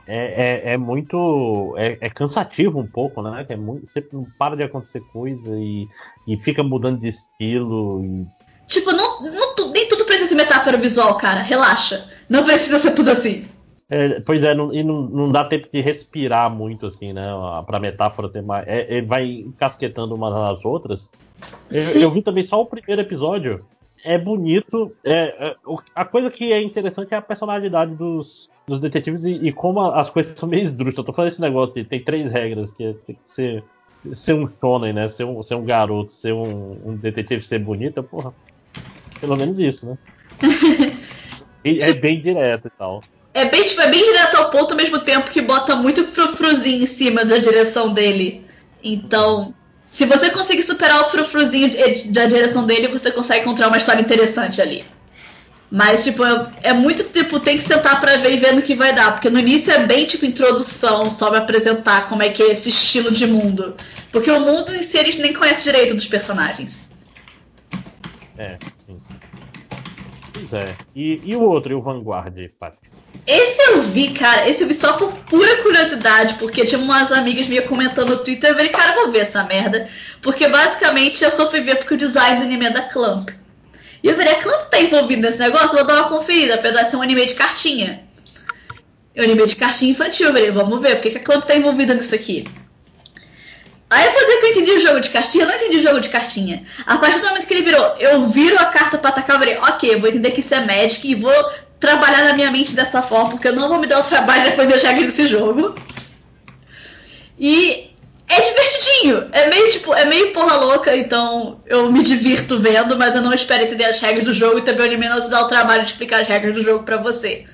É, 0.06 0.72
é, 0.72 0.74
é 0.74 0.78
muito. 0.78 1.76
É, 1.78 1.98
é, 2.02 2.10
cansativo 2.10 2.80
um 2.80 2.88
pouco, 2.88 3.22
né? 3.22 3.46
É 3.48 3.56
muito, 3.56 3.88
sempre 3.88 4.10
não 4.14 4.26
para 4.38 4.56
de 4.56 4.64
acontecer 4.64 5.02
coisa 5.14 5.50
e, 5.56 5.88
e 6.28 6.38
fica 6.40 6.64
mudando 6.64 7.00
de 7.00 7.10
estilo. 7.10 8.04
E... 8.04 8.28
Tipo, 8.68 8.92
não, 8.92 9.22
não, 9.22 9.72
nem 9.72 9.88
tudo 9.88 10.06
precisa 10.06 10.30
ser 10.30 10.36
metáfora 10.36 10.78
visual, 10.78 11.16
cara. 11.18 11.42
Relaxa. 11.42 12.10
Não 12.28 12.44
precisa 12.44 12.78
ser 12.78 12.92
tudo 12.92 13.10
assim. 13.10 13.48
É, 13.92 14.20
pois 14.20 14.44
é, 14.44 14.54
não, 14.54 14.72
e 14.72 14.84
não, 14.84 15.02
não 15.02 15.32
dá 15.32 15.44
tempo 15.44 15.68
de 15.74 15.82
respirar 15.82 16.50
muito, 16.50 16.86
assim, 16.86 17.12
né? 17.12 17.28
Pra 17.66 17.80
metáfora 17.80 18.30
ter 18.30 18.44
mais. 18.44 18.68
É, 18.68 18.98
é, 18.98 19.02
vai 19.02 19.46
casquetando 19.58 20.14
umas 20.14 20.32
nas 20.32 20.64
outras. 20.64 21.10
Eu, 21.72 22.02
eu, 22.02 22.12
vi 22.12 22.22
também 22.22 22.44
só 22.44 22.62
o 22.62 22.68
primeiro 22.68 23.02
episódio. 23.02 23.66
É 24.06 24.16
bonito. 24.18 24.92
É, 25.04 25.48
é, 25.50 25.56
a 25.96 26.06
coisa 26.06 26.30
que 26.30 26.54
é 26.54 26.62
interessante 26.62 27.14
é 27.14 27.18
a 27.18 27.22
personalidade 27.22 27.96
dos, 27.96 28.48
dos 28.68 28.80
detetives 28.80 29.26
e, 29.26 29.32
e 29.32 29.52
como 29.52 29.82
as 29.82 30.10
coisas 30.10 30.38
são 30.38 30.48
meio 30.48 30.64
esdrúxulas. 30.64 31.00
Eu 31.00 31.04
tô 31.06 31.14
falando 31.14 31.32
esse 31.32 31.42
negócio 31.42 31.74
de 31.74 31.84
tem 31.84 32.04
três 32.04 32.32
regras, 32.32 32.72
que 32.72 32.84
é, 32.84 32.94
tem 33.08 33.16
que 33.16 33.30
ser, 33.30 33.64
ser 34.14 34.34
um 34.36 34.48
shonen, 34.48 34.94
né? 34.94 35.10
Ser 35.10 35.24
um, 35.24 35.42
ser 35.42 35.56
um 35.56 35.66
garoto, 35.66 36.12
ser 36.12 36.32
um, 36.32 36.78
um 36.86 36.96
detetive, 36.96 37.42
ser 37.42 37.58
bonito, 37.58 38.04
porra. 38.04 38.36
Pelo 39.20 39.36
menos 39.36 39.58
isso, 39.58 39.88
né? 39.88 39.98
É 41.62 41.92
bem 41.92 42.22
direto 42.22 42.70
e 42.70 42.72
tal. 42.72 43.02
É 43.34 43.46
bem, 43.46 43.64
tipo, 43.64 43.82
é 43.82 43.88
bem 43.88 44.04
direto 44.04 44.36
ao 44.36 44.50
ponto 44.50 44.72
ao 44.72 44.78
mesmo 44.78 45.00
tempo 45.00 45.30
que 45.30 45.42
bota 45.42 45.76
muito 45.76 46.04
frufruzinho 46.04 46.84
em 46.84 46.88
cima 46.88 47.24
da 47.24 47.38
direção 47.38 47.94
dele. 47.94 48.46
Então, 48.84 49.54
se 49.86 50.06
você 50.06 50.30
conseguir 50.30 50.64
superar 50.64 51.02
o 51.02 51.10
frufruzinho 51.10 51.72
da 52.08 52.26
direção 52.26 52.66
dele, 52.66 52.88
você 52.88 53.12
consegue 53.12 53.42
encontrar 53.42 53.68
uma 53.68 53.78
história 53.78 54.02
interessante 54.02 54.62
ali. 54.62 54.84
Mas, 55.72 56.04
tipo, 56.04 56.24
é, 56.26 56.52
é 56.64 56.74
muito, 56.74 57.04
tipo, 57.04 57.40
tem 57.40 57.58
que 57.58 57.64
sentar 57.64 58.02
pra 58.02 58.18
ver 58.18 58.34
e 58.34 58.38
ver 58.38 58.54
no 58.54 58.62
que 58.62 58.74
vai 58.74 58.94
dar. 58.94 59.12
Porque 59.12 59.30
no 59.30 59.40
início 59.40 59.72
é 59.72 59.86
bem, 59.86 60.06
tipo, 60.06 60.26
introdução, 60.26 61.12
só 61.12 61.30
pra 61.30 61.40
apresentar 61.40 62.08
como 62.10 62.24
é 62.24 62.30
que 62.30 62.42
é 62.42 62.52
esse 62.52 62.70
estilo 62.70 63.12
de 63.12 63.28
mundo. 63.28 63.76
Porque 64.12 64.32
o 64.32 64.40
mundo 64.40 64.74
em 64.74 64.82
si 64.82 64.98
eles 64.98 65.18
nem 65.20 65.32
conhecem 65.34 65.64
direito 65.64 65.94
dos 65.94 66.08
personagens. 66.08 66.90
É, 68.36 68.58
sim. 68.86 69.00
Pois 70.34 70.54
é. 70.54 70.76
E, 70.96 71.22
e 71.24 71.36
o 71.36 71.42
outro, 71.44 71.72
e 71.72 71.76
o 71.76 71.82
Vanguard, 71.82 72.36
Patrick? 72.60 72.89
Esse 73.30 73.62
eu 73.62 73.82
vi, 73.84 74.10
cara. 74.10 74.50
Esse 74.50 74.64
eu 74.64 74.68
vi 74.68 74.74
só 74.74 74.94
por 74.94 75.14
pura 75.30 75.62
curiosidade, 75.62 76.34
porque 76.40 76.66
tinha 76.66 76.82
umas 76.82 77.12
amigas 77.12 77.48
minhas 77.48 77.68
comentando 77.68 78.10
no 78.10 78.24
Twitter. 78.24 78.50
Eu 78.50 78.56
falei, 78.56 78.72
cara, 78.72 78.96
vou 78.96 79.12
ver 79.12 79.20
essa 79.20 79.44
merda. 79.44 79.88
Porque 80.20 80.48
basicamente 80.48 81.24
eu 81.24 81.32
só 81.32 81.48
fui 81.48 81.62
ver 81.62 81.76
porque 81.76 81.94
o 81.94 81.98
design 81.98 82.40
do 82.40 82.46
anime 82.46 82.66
é 82.66 82.72
da 82.72 82.82
Clamp. 82.82 83.30
E 84.02 84.08
eu 84.08 84.16
falei, 84.16 84.34
a 84.34 84.42
Clamp 84.42 84.72
tá 84.72 84.82
envolvida 84.82 85.28
nesse 85.28 85.38
negócio? 85.38 85.78
Vou 85.78 85.86
dar 85.86 86.00
uma 86.00 86.10
conferida, 86.10 86.56
apesar 86.56 86.82
de 86.82 86.90
ser 86.90 86.96
um 86.96 87.04
anime 87.04 87.24
de 87.28 87.36
cartinha. 87.36 88.02
É 89.14 89.22
um 89.22 89.26
anime 89.26 89.46
de 89.46 89.56
cartinha 89.56 89.92
infantil. 89.92 90.30
Eu 90.30 90.34
falei, 90.34 90.50
vamos 90.50 90.82
ver, 90.82 90.96
por 90.96 91.12
que, 91.12 91.18
a 91.20 91.22
Clamp 91.22 91.46
tá 91.46 91.56
envolvida 91.56 91.94
nisso 91.94 92.16
aqui? 92.16 92.48
Aí 93.92 94.06
eu 94.08 94.12
fazer 94.12 94.38
que 94.38 94.46
eu 94.46 94.50
entendi 94.50 94.72
o 94.72 94.80
jogo 94.80 95.00
de 95.02 95.10
cartinha, 95.12 95.44
eu 95.44 95.48
não 95.48 95.56
entendi 95.56 95.78
o 95.78 95.84
jogo 95.84 96.00
de 96.00 96.10
cartinha. 96.10 96.64
A 96.84 96.98
partir 96.98 97.20
do 97.20 97.28
momento 97.28 97.46
que 97.46 97.54
ele 97.54 97.64
virou, 97.64 97.96
eu 98.00 98.26
viro 98.28 98.58
a 98.58 98.66
carta 98.66 98.98
pra 98.98 99.12
atacar, 99.12 99.36
eu 99.36 99.40
falei, 99.40 99.58
ok, 99.58 100.00
vou 100.00 100.10
entender 100.10 100.32
que 100.32 100.40
isso 100.40 100.54
é 100.54 100.66
Magic 100.66 101.08
e 101.08 101.16
vou 101.16 101.34
trabalhar 101.80 102.24
na 102.26 102.34
minha 102.34 102.52
mente 102.52 102.76
dessa 102.76 103.02
forma, 103.02 103.32
porque 103.32 103.48
eu 103.48 103.54
não 103.56 103.70
vou 103.70 103.80
me 103.80 103.88
dar 103.88 104.00
o 104.00 104.04
trabalho 104.04 104.44
depois 104.44 104.68
de 104.68 104.74
achar 104.74 104.94
desse 104.96 105.28
jogo. 105.28 105.76
E 107.38 107.90
é 108.28 108.42
divertidinho. 108.42 109.30
É 109.32 109.50
meio 109.50 109.72
tipo, 109.72 109.94
é 109.94 110.06
meio 110.06 110.34
porra 110.34 110.56
louca, 110.58 110.96
então 110.96 111.62
eu 111.66 111.92
me 111.92 112.04
divirto 112.04 112.60
vendo, 112.60 112.98
mas 112.98 113.16
eu 113.16 113.22
não 113.22 113.34
espero 113.34 113.64
entender 113.64 113.86
as 113.86 114.00
regras 114.00 114.26
do 114.26 114.34
jogo 114.34 114.60
e 114.60 114.62
também 114.62 114.82
o 114.84 114.86
anime 114.86 115.08
não 115.10 115.22
se 115.22 115.30
dá 115.30 115.42
o 115.42 115.48
trabalho 115.48 115.84
de 115.84 115.92
explicar 115.92 116.22
as 116.22 116.28
regras 116.28 116.54
do 116.56 116.62
jogo 116.62 116.84
para 116.84 116.98
você. 116.98 117.46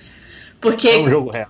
Porque 0.59 0.87
É 0.89 0.97
um 0.97 1.09
jogo 1.09 1.29
real. 1.29 1.49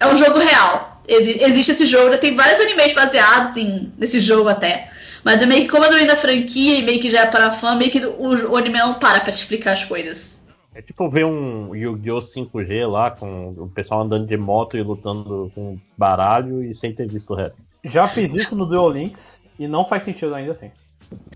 é 0.00 0.06
um 0.06 0.16
jogo 0.16 0.38
real. 0.38 1.02
Exi- 1.08 1.38
existe 1.42 1.72
esse 1.72 1.86
jogo, 1.86 2.10
já 2.12 2.18
tem 2.18 2.34
vários 2.34 2.60
animes 2.60 2.92
baseados 2.94 3.56
em, 3.56 3.92
nesse 3.98 4.20
jogo 4.20 4.48
até. 4.48 4.90
Mas 5.22 5.40
é 5.40 5.46
meio 5.46 5.62
que 5.62 5.68
como 5.68 5.84
é 5.84 5.88
do 5.88 5.94
meio 5.94 6.06
da 6.06 6.16
franquia 6.16 6.78
e 6.78 6.82
meio 6.82 7.00
que 7.00 7.10
já 7.10 7.22
é 7.22 7.26
para 7.26 7.50
fã, 7.52 7.74
meio 7.74 7.90
que 7.90 8.04
o, 8.04 8.50
o 8.52 8.56
anime 8.56 8.78
não 8.78 8.94
para 8.94 9.20
pra 9.20 9.32
te 9.32 9.36
explicar 9.36 9.72
as 9.72 9.84
coisas. 9.84 10.33
É 10.74 10.82
tipo 10.82 11.08
ver 11.08 11.24
um 11.24 11.74
Yu-Gi-Oh! 11.74 12.20
5G 12.20 12.90
lá, 12.90 13.10
com 13.10 13.50
o 13.56 13.68
pessoal 13.68 14.02
andando 14.02 14.26
de 14.26 14.36
moto 14.36 14.76
e 14.76 14.82
lutando 14.82 15.50
com 15.54 15.78
baralho 15.96 16.62
e 16.64 16.74
sem 16.74 16.92
ter 16.92 17.06
visto 17.06 17.32
o 17.32 17.36
resto. 17.36 17.56
Já 17.84 18.08
fiz 18.08 18.34
isso 18.34 18.56
no 18.56 18.66
Duel 18.66 18.90
Links 18.90 19.22
e 19.58 19.68
não 19.68 19.86
faz 19.86 20.02
sentido 20.04 20.34
ainda 20.34 20.52
assim. 20.52 20.70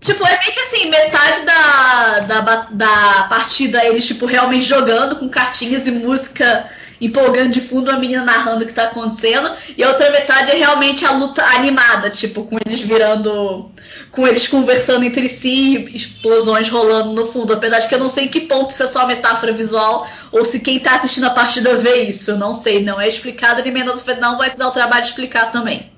Tipo, 0.01 0.25
é 0.25 0.39
meio 0.39 0.51
que 0.51 0.59
assim, 0.59 0.89
metade 0.89 1.45
da, 1.45 2.19
da, 2.21 2.67
da 2.71 3.27
partida 3.29 3.85
eles, 3.85 4.05
tipo, 4.05 4.25
realmente 4.25 4.65
jogando 4.65 5.15
com 5.15 5.29
cartinhas 5.29 5.87
e 5.87 5.91
música 5.91 6.69
empolgando 7.01 7.51
de 7.51 7.61
fundo, 7.61 7.89
a 7.89 7.97
menina 7.97 8.23
narrando 8.23 8.63
o 8.63 8.67
que 8.67 8.73
tá 8.73 8.85
acontecendo, 8.85 9.51
e 9.77 9.83
a 9.83 9.89
outra 9.89 10.11
metade 10.11 10.51
é 10.51 10.55
realmente 10.55 11.05
a 11.05 11.11
luta 11.11 11.43
animada, 11.43 12.09
tipo, 12.09 12.43
com 12.43 12.57
eles 12.65 12.81
virando. 12.81 13.71
Com 14.11 14.27
eles 14.27 14.47
conversando 14.47 15.05
entre 15.05 15.29
si, 15.29 15.89
explosões 15.93 16.69
rolando 16.69 17.13
no 17.13 17.25
fundo. 17.25 17.53
Apesar 17.53 17.79
de 17.79 17.87
que 17.87 17.95
eu 17.95 17.99
não 17.99 18.09
sei 18.09 18.25
em 18.25 18.27
que 18.27 18.41
ponto 18.41 18.71
isso 18.71 18.83
é 18.83 18.87
só 18.87 19.05
metáfora 19.05 19.53
visual, 19.53 20.07
ou 20.31 20.43
se 20.43 20.59
quem 20.59 20.79
tá 20.79 20.95
assistindo 20.95 21.25
a 21.25 21.31
partida 21.31 21.75
vê 21.75 22.03
isso, 22.03 22.31
eu 22.31 22.37
não 22.37 22.53
sei, 22.53 22.83
não 22.83 22.99
é 22.99 23.07
explicado, 23.07 23.65
e 23.65 23.71
menos 23.71 24.03
não 24.19 24.37
vai 24.37 24.49
se 24.49 24.57
dar 24.57 24.67
o 24.67 24.71
trabalho 24.71 25.03
de 25.03 25.09
explicar 25.09 25.51
também. 25.51 25.91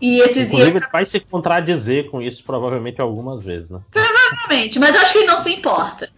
E 0.00 0.20
esse, 0.20 0.40
e 0.40 0.42
Inclusive, 0.44 0.76
esse 0.76 0.92
vai 0.92 1.06
se 1.06 1.20
contradizer 1.20 2.10
com 2.10 2.20
isso 2.20 2.42
provavelmente 2.44 3.00
algumas 3.00 3.42
vezes, 3.42 3.68
né? 3.70 3.80
Provavelmente, 3.90 4.78
mas 4.78 4.94
eu 4.94 5.00
acho 5.00 5.12
que 5.12 5.18
ele 5.18 5.26
não 5.26 5.38
se 5.38 5.52
importa. 5.52 6.10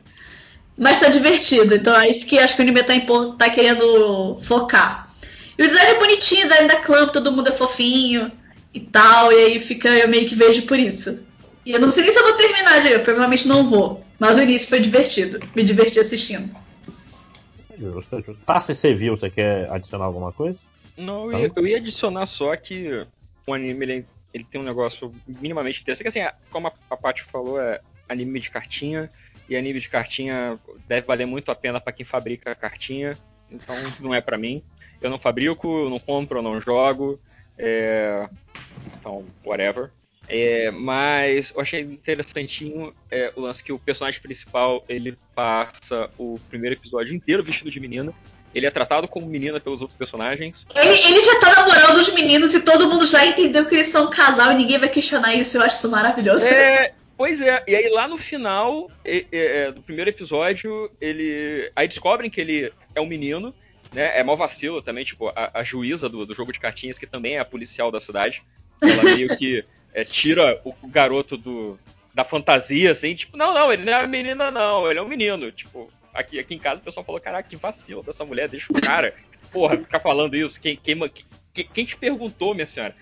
Mas 0.77 1.01
tá 1.01 1.09
divertido, 1.09 1.75
então 1.75 1.97
é 1.97 2.09
isso 2.09 2.25
que 2.25 2.39
acho 2.39 2.55
que 2.55 2.61
o 2.61 2.65
anime 2.65 2.83
tá, 2.85 2.95
tá 3.37 3.51
querendo 3.51 4.37
focar. 4.43 5.09
E 5.57 5.65
o 5.65 5.67
design 5.67 5.91
é 5.91 5.99
bonitinho, 5.99 6.47
o 6.47 6.49
design 6.49 6.69
da 6.69 6.77
Clamp, 6.77 7.11
todo 7.11 7.33
mundo 7.33 7.49
é 7.49 7.53
fofinho 7.53 8.31
e 8.79 8.87
tal, 8.87 9.33
e 9.33 9.37
aí 9.37 9.59
fica, 9.59 9.89
eu 9.89 10.09
meio 10.09 10.29
que 10.29 10.35
vejo 10.35 10.63
por 10.63 10.79
isso. 10.79 11.21
E 11.67 11.73
eu 11.73 11.81
não 11.81 11.91
sei 11.91 12.05
nem 12.05 12.13
se 12.13 12.19
eu 12.19 12.25
vou 12.25 12.35
terminar 12.35 12.81
de 12.81 12.93
eu 12.93 13.03
provavelmente 13.03 13.47
não 13.47 13.69
vou. 13.69 14.05
Mas 14.19 14.37
o 14.37 14.43
início 14.43 14.69
foi 14.69 14.81
divertido, 14.81 15.39
me 15.55 15.63
diverti 15.63 15.99
assistindo. 15.99 16.55
Justo, 17.79 18.17
justo. 18.17 18.39
Tá, 18.47 18.61
se 18.61 18.75
você 18.75 18.95
viu, 18.95 19.17
você 19.17 19.31
quer 19.31 19.71
adicionar 19.71 20.05
alguma 20.05 20.33
coisa? 20.33 20.59
Não, 20.97 21.31
eu 21.31 21.41
ia, 21.41 21.53
eu 21.55 21.67
ia 21.67 21.77
adicionar 21.77 22.27
só 22.27 22.57
que 22.57 23.07
o 23.47 23.55
anime 23.55 23.85
ele, 23.85 24.07
ele 24.35 24.45
tem 24.45 24.61
um 24.61 24.65
negócio 24.65 25.13
minimamente 25.27 25.81
interessante. 25.81 26.05
Que 26.05 26.09
assim, 26.09 26.21
é, 26.21 26.33
como 26.51 26.67
a, 26.67 26.73
a 26.91 26.97
Paty 26.97 27.23
falou, 27.23 27.61
é 27.61 27.81
anime 28.09 28.41
de 28.41 28.51
cartinha. 28.51 29.11
E 29.49 29.57
anime 29.57 29.81
de 29.81 29.89
cartinha 29.89 30.59
deve 30.89 31.07
valer 31.07 31.27
muito 31.27 31.51
a 31.51 31.55
pena 31.55 31.81
pra 31.81 31.93
quem 31.93 32.05
fabrica 32.05 32.55
cartinha. 32.55 33.17
Então 33.51 33.75
não 34.01 34.15
é 34.15 34.21
pra 34.21 34.37
mim. 34.37 34.63
Eu 35.01 35.09
não 35.09 35.19
fabrico, 35.19 35.85
eu 35.85 35.91
não 35.91 35.99
compro, 35.99 36.39
eu 36.39 36.43
não 36.43 36.61
jogo. 36.61 37.21
é, 37.57 38.29
Então, 38.99 39.25
whatever. 39.45 39.91
É, 40.29 40.71
mas 40.71 41.55
eu 41.55 41.61
achei 41.61 41.81
interessantinho 41.81 42.93
é, 43.11 43.33
o 43.35 43.41
lance 43.41 43.65
que 43.65 43.73
o 43.73 43.79
personagem 43.79 44.21
principal 44.21 44.85
ele 44.87 45.17
passa 45.35 46.11
o 46.19 46.39
primeiro 46.51 46.77
episódio 46.77 47.15
inteiro 47.15 47.43
vestido 47.43 47.71
de 47.71 47.81
menina. 47.81 48.13
Ele 48.55 48.67
é 48.67 48.71
tratado 48.71 49.09
como 49.09 49.27
menina 49.27 49.59
pelos 49.59 49.81
outros 49.81 49.97
personagens. 49.97 50.67
Ele, 50.75 50.89
ele 50.89 51.23
já 51.23 51.41
tá 51.41 51.55
namorando 51.55 51.99
os 51.99 52.13
meninos 52.13 52.55
e 52.55 52.61
todo 52.61 52.89
mundo 52.89 53.07
já 53.07 53.25
entendeu 53.27 53.65
que 53.67 53.75
eles 53.75 53.89
são 53.89 54.07
um 54.07 54.11
casal 54.11 54.53
e 54.53 54.55
ninguém 54.55 54.79
vai 54.79 54.89
questionar 54.89 55.35
isso, 55.35 55.57
eu 55.57 55.63
acho 55.63 55.79
isso 55.79 55.91
maravilhoso. 55.91 56.47
É, 56.47 56.93
pois 57.17 57.41
é, 57.41 57.63
e 57.67 57.75
aí 57.75 57.89
lá 57.89 58.07
no 58.07 58.19
final 58.19 58.91
é, 59.05 59.25
é, 59.31 59.73
do 59.73 59.83
primeiro 59.83 60.11
episódio, 60.11 60.91
ele. 61.01 61.71
Aí 61.75 61.89
descobrem 61.89 62.31
que 62.31 62.41
ele 62.41 62.73
é 62.95 63.01
um 63.01 63.07
menino, 63.07 63.55
né? 63.93 64.19
É 64.19 64.23
mó 64.23 64.35
vacilo 64.35 64.83
também, 64.83 65.05
tipo, 65.05 65.29
a, 65.29 65.51
a 65.55 65.63
juíza 65.63 66.09
do, 66.09 66.27
do 66.27 66.35
jogo 66.35 66.53
de 66.53 66.61
cartinhas, 66.61 66.99
que 66.99 67.07
também 67.07 67.37
é 67.37 67.39
a 67.39 67.45
policial 67.45 67.91
da 67.91 68.01
cidade. 68.01 68.43
Ela 68.81 69.03
meio 69.17 69.37
que 69.37 69.65
é, 69.93 70.05
tira 70.05 70.61
o, 70.65 70.75
o 70.83 70.89
garoto 70.89 71.37
do, 71.37 71.79
da 72.15 72.25
fantasia, 72.25 72.91
assim, 72.91 73.15
tipo, 73.15 73.37
não, 73.37 73.55
não, 73.55 73.73
ele 73.73 73.85
não 73.85 73.93
é 73.93 74.07
menina, 74.07 74.51
não, 74.51 74.91
ele 74.91 74.99
é 74.99 75.03
um 75.03 75.09
menino. 75.09 75.51
Tipo, 75.53 75.91
aqui, 76.13 76.39
aqui 76.39 76.55
em 76.55 76.59
casa 76.59 76.81
o 76.81 76.85
pessoal 76.85 77.05
falou, 77.05 77.21
caraca, 77.21 77.49
que 77.49 77.57
vacilo 77.57 78.03
dessa 78.03 78.25
mulher, 78.25 78.49
deixa 78.49 78.73
o 78.73 78.81
cara, 78.81 79.15
porra, 79.53 79.77
ficar 79.77 80.01
falando 80.01 80.37
isso. 80.37 80.61
Quem, 80.61 80.77
quem, 80.77 80.99
quem, 81.55 81.67
quem 81.67 81.85
te 81.85 81.97
perguntou, 81.97 82.55
minha 82.55 82.67
senhora? 82.67 82.95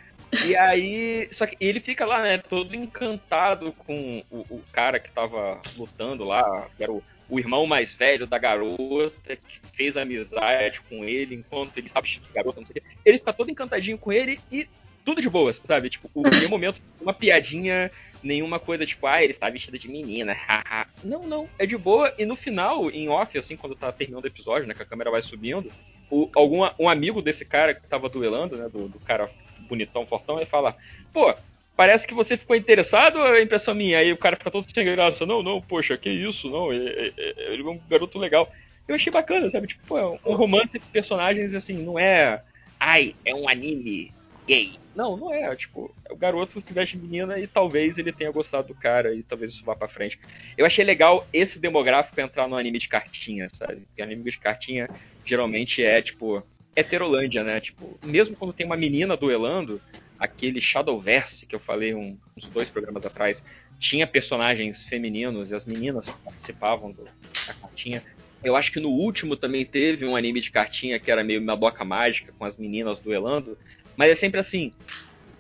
E 0.45 0.57
aí, 0.57 1.29
só 1.31 1.47
que 1.47 1.57
ele 1.61 1.81
fica 1.81 2.05
lá, 2.05 2.23
né, 2.23 2.39
todo 2.39 2.75
encantado 2.75 3.73
com 3.73 4.23
o, 4.31 4.41
o 4.51 4.63
cara 4.73 4.99
que 4.99 5.11
tava 5.11 5.61
lutando 5.77 6.25
lá, 6.25 6.69
que 6.77 6.83
era 6.83 6.93
o, 6.93 7.03
o 7.29 7.39
irmão 7.39 7.67
mais 7.67 7.95
velho 7.95 8.27
da 8.27 8.39
garota, 8.39 9.37
que 9.37 9.61
fez 9.73 9.97
amizade 9.97 10.81
com 10.83 11.05
ele 11.05 11.35
enquanto 11.35 11.79
ele 11.79 11.87
estava 11.87 12.07
de 12.07 12.21
garota, 12.35 12.61
não 12.61 12.67
sei 12.67 12.81
o 12.81 12.83
quê. 12.83 12.97
Ele 13.05 13.19
fica 13.19 13.33
todo 13.33 13.51
encantadinho 13.51 13.99
com 13.99 14.13
ele 14.13 14.41
e 14.51 14.69
tudo 15.07 15.23
de 15.23 15.31
boas, 15.31 15.63
sabe? 15.65 15.89
Tipo, 15.89 16.11
o, 16.13 16.27
em 16.27 16.31
nenhum 16.37 16.51
momento, 16.51 16.83
uma 17.01 17.15
piadinha, 17.15 17.91
nenhuma 18.23 18.59
coisa 18.59 18.85
tipo, 18.85 19.07
ah, 19.07 19.23
ele 19.23 19.33
está 19.33 19.49
vestido 19.49 19.79
de 19.79 19.89
menina, 19.89 20.35
haha. 20.47 20.87
não, 21.03 21.27
não, 21.27 21.49
é 21.59 21.65
de 21.65 21.79
boa. 21.79 22.13
E 22.19 22.27
no 22.27 22.35
final, 22.37 22.91
em 22.91 23.09
off, 23.09 23.39
assim, 23.39 23.57
quando 23.57 23.77
tá 23.77 23.91
terminando 23.93 24.25
o 24.25 24.27
episódio, 24.27 24.67
né, 24.67 24.75
que 24.75 24.83
a 24.83 24.87
câmera 24.87 25.11
vai 25.11 25.23
subindo, 25.23 25.71
o, 26.11 26.29
algum, 26.35 26.69
um 26.79 26.89
amigo 26.89 27.23
desse 27.23 27.45
cara 27.45 27.73
que 27.75 27.87
tava 27.87 28.09
duelando, 28.09 28.57
né, 28.57 28.69
do, 28.69 28.89
do 28.89 28.99
cara 29.01 29.31
bonitão, 29.61 30.05
fortão, 30.05 30.37
ele 30.37 30.47
fala, 30.47 30.77
pô, 31.13 31.35
parece 31.77 32.07
que 32.07 32.15
você 32.15 32.37
ficou 32.37 32.57
interessado 32.57 33.19
ou 33.19 33.35
é 33.35 33.43
impressão 33.43 33.75
minha? 33.75 33.99
Aí 33.99 34.13
o 34.13 34.17
cara 34.17 34.37
fica 34.37 34.51
todo 34.51 34.67
sem 34.73 34.85
graça, 34.85 35.25
não, 35.25 35.43
não, 35.43 35.61
poxa, 35.61 35.97
que 35.97 36.11
isso, 36.11 36.51
não, 36.51 36.73
ele, 36.73 36.89
ele- 36.89 37.15
ele 37.37 37.63
é 37.63 37.67
um 37.71 37.81
garoto 37.89 38.19
legal. 38.19 38.51
Eu 38.89 38.95
achei 38.95 39.13
bacana, 39.13 39.49
sabe? 39.51 39.67
Tipo, 39.67 39.85
pô, 39.87 39.99
é 39.99 40.07
um 40.25 40.35
romance 40.37 40.71
de 40.73 40.79
personagens, 40.81 41.55
assim, 41.55 41.75
não 41.75 41.99
é, 41.99 42.41
ai, 42.79 43.15
é 43.25 43.35
um 43.35 43.49
anime 43.49 44.13
gay. 44.47 44.79
Não, 44.95 45.17
não 45.17 45.33
é, 45.33 45.55
tipo, 45.55 45.95
o 46.11 46.17
garoto 46.17 46.61
se 46.61 46.73
veste 46.73 46.97
menina 46.97 47.39
e 47.39 47.47
talvez 47.47 47.99
ele 47.99 48.13
tenha 48.13 48.31
gostado 48.31 48.69
do 48.69 48.75
cara 48.75 49.15
e 49.15 49.23
talvez 49.23 49.53
isso 49.53 49.65
vá 49.65 49.75
pra 49.77 49.89
frente. 49.89 50.19
Eu 50.57 50.65
achei 50.65 50.85
legal 50.85 51.29
esse 51.33 51.59
demográfico 51.61 52.21
entrar 52.21 52.49
no 52.49 52.57
anime 52.57 52.79
de 52.79 52.89
cartinha, 52.89 53.47
sabe? 53.53 53.83
Porque 53.87 54.01
anime 54.03 54.31
de 54.31 54.39
cartinha 54.39 54.87
geralmente 55.25 55.83
é, 55.83 56.01
tipo, 56.01 56.43
heterolândia, 56.75 57.45
né? 57.45 57.61
Tipo, 57.61 57.99
mesmo 58.03 58.37
quando 58.37 58.55
tem 58.55 58.65
uma 58.65 58.77
menina 58.77 59.17
duelando, 59.17 59.83
aquele 60.19 60.61
Shadowverse 60.61 61.47
que 61.47 61.55
eu 61.55 61.61
falei 61.61 61.95
um- 61.95 62.19
uns 62.37 62.49
dois 62.49 62.71
programas 62.71 63.05
atrás, 63.05 63.43
tinha 63.79 64.07
personagens 64.07 64.85
femininos 64.85 65.51
e 65.51 65.55
as 65.55 65.65
meninas 65.67 66.07
participavam 66.25 66.91
do- 66.93 67.05
da 67.05 67.55
cartinha. 67.55 68.03
Eu 68.43 68.55
acho 68.55 68.71
que 68.73 68.81
no 68.81 68.91
último 68.91 69.37
também 69.37 69.65
teve 69.65 70.07
um 70.07 70.17
anime 70.17 70.41
de 70.41 70.51
cartinha 70.51 70.99
que 70.99 71.11
era 71.11 71.25
meio 71.25 71.41
uma 71.41 71.57
boca 71.57 71.85
mágica 71.85 72.33
com 72.39 72.45
as 72.45 72.57
meninas 72.57 73.01
duelando, 73.01 73.59
mas 73.97 74.11
é 74.11 74.15
sempre 74.15 74.41
assim, 74.41 74.73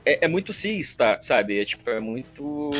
é, 0.05 0.24
é 0.24 0.28
muito 0.28 0.53
cis, 0.53 0.94
tá, 0.94 1.19
sabe? 1.21 1.60
É 1.60 1.65
tipo, 1.65 1.89
é 1.90 2.01
muito 2.01 2.71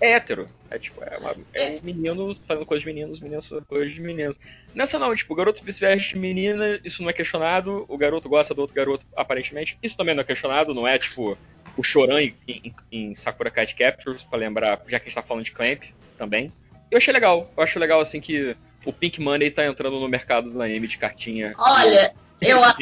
hétero. 0.00 0.46
É 0.70 0.78
tipo, 0.78 1.02
é, 1.04 1.16
uma, 1.18 1.36
é 1.54 1.70
um 1.70 1.80
menino 1.84 2.34
fazendo 2.46 2.66
coisas 2.66 2.82
de 2.82 2.86
meninos, 2.92 3.20
meninas 3.20 3.46
fazendo 3.46 3.64
coisas 3.66 3.92
de 3.92 4.00
meninas. 4.00 4.38
Nessa 4.74 4.98
não, 4.98 5.14
tipo, 5.14 5.32
o 5.32 5.36
garoto 5.36 5.58
se 5.72 5.80
veste 5.80 6.14
de 6.14 6.18
menina, 6.18 6.80
isso 6.84 7.02
não 7.02 7.10
é 7.10 7.12
questionado, 7.12 7.84
o 7.88 7.96
garoto 7.96 8.28
gosta 8.28 8.52
do 8.54 8.60
outro 8.60 8.74
garoto, 8.74 9.06
aparentemente. 9.16 9.78
Isso 9.82 9.96
também 9.96 10.14
não 10.14 10.22
é 10.22 10.24
questionado, 10.24 10.74
não 10.74 10.86
é 10.86 10.98
tipo 10.98 11.38
o 11.76 11.82
Choran 11.82 12.20
em, 12.22 12.34
em- 12.46 12.74
em 12.92 13.14
Sakura 13.14 13.50
Card 13.50 13.74
Captors, 13.74 14.22
pra 14.24 14.38
lembrar, 14.38 14.80
já 14.86 14.98
que 14.98 15.06
a 15.06 15.08
gente 15.08 15.14
tá 15.14 15.22
falando 15.22 15.44
de 15.44 15.52
Clamp 15.52 15.82
também. 16.18 16.52
Eu 16.90 16.98
achei 16.98 17.12
legal, 17.12 17.50
eu 17.56 17.62
acho 17.62 17.78
legal 17.78 18.00
assim 18.00 18.20
que 18.20 18.56
o 18.84 18.92
Pink 18.92 19.20
Money 19.20 19.50
tá 19.50 19.64
entrando 19.64 19.98
no 19.98 20.08
mercado 20.08 20.50
do 20.50 20.60
anime 20.62 20.86
de 20.86 20.98
cartinha. 20.98 21.54
Olha, 21.58 22.12
eu 22.40 22.62
acho. 22.62 22.76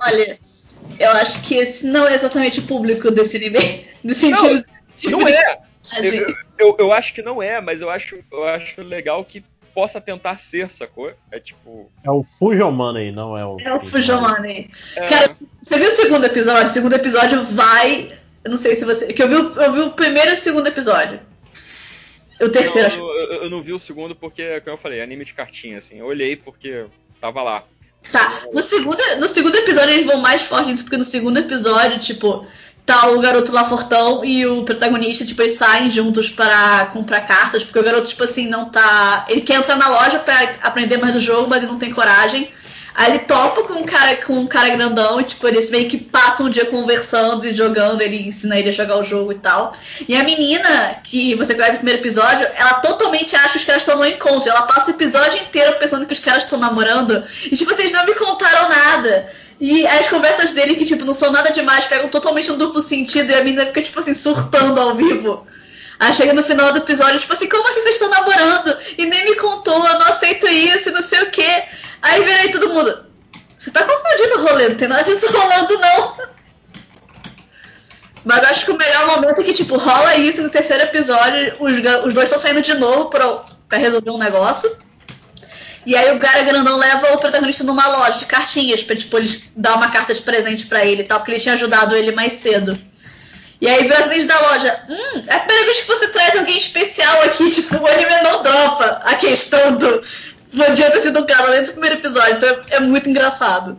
Olha, 0.00 0.32
eu 0.98 1.10
acho 1.12 1.42
que 1.42 1.54
esse 1.56 1.86
não 1.86 2.06
é 2.06 2.14
exatamente 2.14 2.60
o 2.60 2.66
público 2.66 3.10
desse 3.10 3.36
anime. 3.36 3.86
No 4.04 4.14
sentido. 4.14 4.62
Não 5.10 5.26
é! 5.26 5.60
Assim, 5.90 6.18
Eu, 6.18 6.34
eu, 6.58 6.76
eu 6.78 6.92
acho 6.92 7.14
que 7.14 7.22
não 7.22 7.42
é, 7.42 7.58
mas 7.60 7.80
eu 7.80 7.88
acho, 7.88 8.18
eu 8.30 8.44
acho 8.44 8.82
legal 8.82 9.24
que 9.24 9.42
possa 9.74 9.98
tentar 9.98 10.38
ser, 10.38 10.70
sacou? 10.70 11.10
É 11.32 11.40
tipo. 11.40 11.90
É 12.04 12.10
o 12.10 12.22
Fusion 12.22 12.70
Money, 12.70 13.10
não 13.12 13.36
é 13.36 13.46
o. 13.46 13.58
É 13.60 13.74
o 13.74 13.80
Fujimani. 13.80 14.70
É, 14.94 15.06
Cara, 15.06 15.26
você 15.28 15.78
viu 15.78 15.88
o 15.88 15.90
segundo 15.90 16.26
episódio? 16.26 16.64
O 16.66 16.68
segundo 16.68 16.92
episódio 16.94 17.42
vai. 17.44 18.12
Eu 18.44 18.50
não 18.50 18.58
sei 18.58 18.76
se 18.76 18.84
você. 18.84 19.06
Que 19.12 19.22
eu 19.22 19.28
vi, 19.28 19.34
o- 19.36 19.62
eu 19.62 19.72
vi 19.72 19.80
o 19.80 19.90
primeiro 19.92 20.30
e 20.30 20.34
o 20.34 20.36
segundo 20.36 20.66
episódio. 20.68 21.18
O 22.40 22.48
terceiro, 22.50 22.86
acho. 22.88 22.98
eu, 22.98 23.06
eu- 23.06 23.42
eu 23.44 23.50
não 23.50 23.62
vi 23.62 23.72
o 23.72 23.78
segundo 23.78 24.14
porque, 24.14 24.60
como 24.60 24.74
eu 24.74 24.78
falei, 24.78 24.98
é 24.98 25.02
anime 25.02 25.24
de 25.24 25.32
cartinha, 25.32 25.78
assim. 25.78 25.98
Eu 25.98 26.06
olhei 26.06 26.36
porque 26.36 26.84
tava 27.20 27.42
lá. 27.42 27.64
Tá, 28.12 28.42
no 28.52 28.62
segundo, 28.62 28.98
no 29.18 29.28
segundo 29.28 29.56
episódio 29.56 29.94
eles 29.94 30.06
vão 30.06 30.18
mais 30.18 30.42
forte 30.42 30.70
nisso, 30.70 30.84
porque 30.84 30.96
no 30.96 31.04
segundo 31.04 31.38
episódio, 31.38 31.98
tipo, 31.98 32.46
tá 32.86 33.08
o 33.08 33.20
garoto 33.20 33.50
lá 33.50 33.64
fortão 33.64 34.24
e 34.24 34.46
o 34.46 34.62
protagonista, 34.62 35.24
tipo, 35.24 35.40
eles 35.42 35.54
saem 35.54 35.90
juntos 35.90 36.28
para 36.28 36.86
comprar 36.86 37.22
cartas, 37.22 37.64
porque 37.64 37.78
o 37.78 37.82
garoto, 37.82 38.08
tipo 38.08 38.24
assim, 38.24 38.46
não 38.46 38.68
tá. 38.70 39.24
Ele 39.28 39.40
quer 39.40 39.56
entrar 39.56 39.76
na 39.76 39.88
loja 39.88 40.18
pra 40.18 40.54
aprender 40.62 40.98
mais 40.98 41.14
do 41.14 41.20
jogo, 41.20 41.48
mas 41.48 41.62
ele 41.62 41.72
não 41.72 41.78
tem 41.78 41.92
coragem. 41.92 42.50
Aí 42.94 43.10
ele 43.10 43.18
topa 43.20 43.64
com 43.64 43.72
um 43.74 43.84
cara, 43.84 44.14
com 44.16 44.34
um 44.34 44.46
cara 44.46 44.68
grandão 44.68 45.20
e, 45.20 45.24
tipo, 45.24 45.48
eles 45.48 45.68
meio 45.68 45.88
que 45.88 45.98
passam 45.98 46.46
o 46.46 46.50
dia 46.50 46.66
conversando 46.66 47.44
e 47.44 47.52
jogando, 47.52 48.00
ele 48.00 48.28
ensina 48.28 48.56
ele 48.56 48.68
a 48.68 48.72
jogar 48.72 48.98
o 48.98 49.04
jogo 49.04 49.32
e 49.32 49.34
tal. 49.34 49.76
E 50.08 50.14
a 50.14 50.22
menina, 50.22 51.00
que 51.02 51.34
você 51.34 51.54
conhece 51.54 51.72
no 51.72 51.78
primeiro 51.78 52.00
episódio, 52.00 52.46
ela 52.54 52.74
totalmente 52.74 53.34
acha 53.34 53.50
que 53.50 53.58
os 53.58 53.64
caras 53.64 53.82
estão 53.82 53.98
no 53.98 54.06
encontro. 54.06 54.48
Ela 54.48 54.62
passa 54.62 54.92
o 54.92 54.94
episódio 54.94 55.40
inteiro 55.40 55.76
pensando 55.76 56.06
que 56.06 56.12
os 56.12 56.20
caras 56.20 56.44
estão 56.44 56.56
namorando. 56.56 57.24
E, 57.44 57.56
tipo, 57.56 57.74
vocês 57.74 57.90
não 57.90 58.06
me 58.06 58.14
contaram 58.14 58.68
nada. 58.68 59.28
E 59.60 59.84
as 59.86 60.08
conversas 60.08 60.52
dele, 60.52 60.76
que, 60.76 60.84
tipo, 60.84 61.04
não 61.04 61.14
são 61.14 61.32
nada 61.32 61.50
demais, 61.50 61.86
pegam 61.86 62.08
totalmente 62.08 62.52
um 62.52 62.56
duplo 62.56 62.80
sentido 62.80 63.30
e 63.30 63.34
a 63.34 63.42
menina 63.42 63.66
fica, 63.66 63.82
tipo 63.82 63.98
assim, 63.98 64.14
surtando 64.14 64.80
ao 64.80 64.94
vivo. 64.94 65.44
Aí 65.98 66.12
chega 66.12 66.32
no 66.32 66.42
final 66.42 66.72
do 66.72 66.78
episódio, 66.78 67.20
tipo 67.20 67.32
assim, 67.32 67.48
como 67.48 67.68
assim 67.68 67.80
vocês 67.80 67.94
estão 67.94 68.10
namorando? 68.10 68.76
E 68.98 69.06
nem 69.06 69.24
me 69.24 69.36
contou, 69.36 69.74
eu 69.74 69.98
não 69.98 70.06
aceito 70.08 70.46
isso, 70.46 70.90
não 70.90 71.02
sei 71.02 71.22
o 71.22 71.30
quê. 71.30 71.64
Aí 72.04 72.22
vem 72.22 72.34
aí 72.34 72.52
todo 72.52 72.68
mundo. 72.68 73.06
Você 73.56 73.70
tá 73.70 73.82
confundindo 73.82 74.38
o 74.38 74.46
rolê, 74.46 74.68
não 74.68 74.76
tem 74.76 74.86
nada 74.86 75.02
disso 75.02 75.26
rolando, 75.26 75.78
não. 75.78 76.16
Mas 78.22 78.42
eu 78.42 78.48
acho 78.50 78.64
que 78.66 78.70
o 78.72 78.76
melhor 78.76 79.06
momento 79.06 79.40
é 79.40 79.44
que, 79.44 79.54
tipo, 79.54 79.78
rola 79.78 80.14
isso 80.16 80.42
no 80.42 80.50
terceiro 80.50 80.82
episódio, 80.82 81.56
os, 81.58 81.72
os 82.04 82.12
dois 82.12 82.28
estão 82.28 82.38
saindo 82.38 82.60
de 82.60 82.74
novo 82.74 83.06
pra, 83.06 83.42
pra 83.68 83.78
resolver 83.78 84.10
um 84.10 84.18
negócio. 84.18 84.70
E 85.86 85.96
aí 85.96 86.14
o 86.14 86.18
cara 86.18 86.42
grandão 86.42 86.76
leva 86.76 87.14
o 87.14 87.18
protagonista 87.18 87.64
numa 87.64 87.86
loja 87.88 88.18
de 88.18 88.26
cartinhas 88.26 88.82
pra, 88.82 88.96
tipo, 88.96 89.16
dar 89.56 89.74
uma 89.74 89.90
carta 89.90 90.14
de 90.14 90.20
presente 90.20 90.66
pra 90.66 90.84
ele 90.84 91.02
e 91.02 91.04
tal, 91.04 91.20
porque 91.20 91.32
ele 91.32 91.40
tinha 91.40 91.54
ajudado 91.54 91.96
ele 91.96 92.12
mais 92.12 92.34
cedo. 92.34 92.78
E 93.62 93.66
aí 93.66 93.88
vem 93.88 93.96
a 93.96 94.02
frente 94.02 94.26
da 94.26 94.38
loja, 94.40 94.84
hum, 94.90 95.24
é 95.26 95.34
a 95.36 95.40
primeira 95.40 95.64
vez 95.64 95.80
que 95.80 95.86
você 95.86 96.08
traz 96.08 96.36
alguém 96.36 96.58
especial 96.58 97.22
aqui, 97.22 97.48
tipo, 97.52 97.76
o 97.76 97.86
anime 97.86 98.22
não 98.22 98.42
dropa 98.42 99.00
a 99.04 99.14
questão 99.14 99.76
do. 99.76 100.02
Podia 100.56 100.90
ter 100.90 101.00
sido 101.00 101.18
um 101.20 101.26
cara 101.26 101.50
dentro 101.50 101.66
do 101.66 101.72
primeiro 101.72 101.96
episódio, 101.96 102.36
então 102.36 102.48
é, 102.48 102.62
é 102.76 102.80
muito 102.80 103.08
engraçado. 103.08 103.76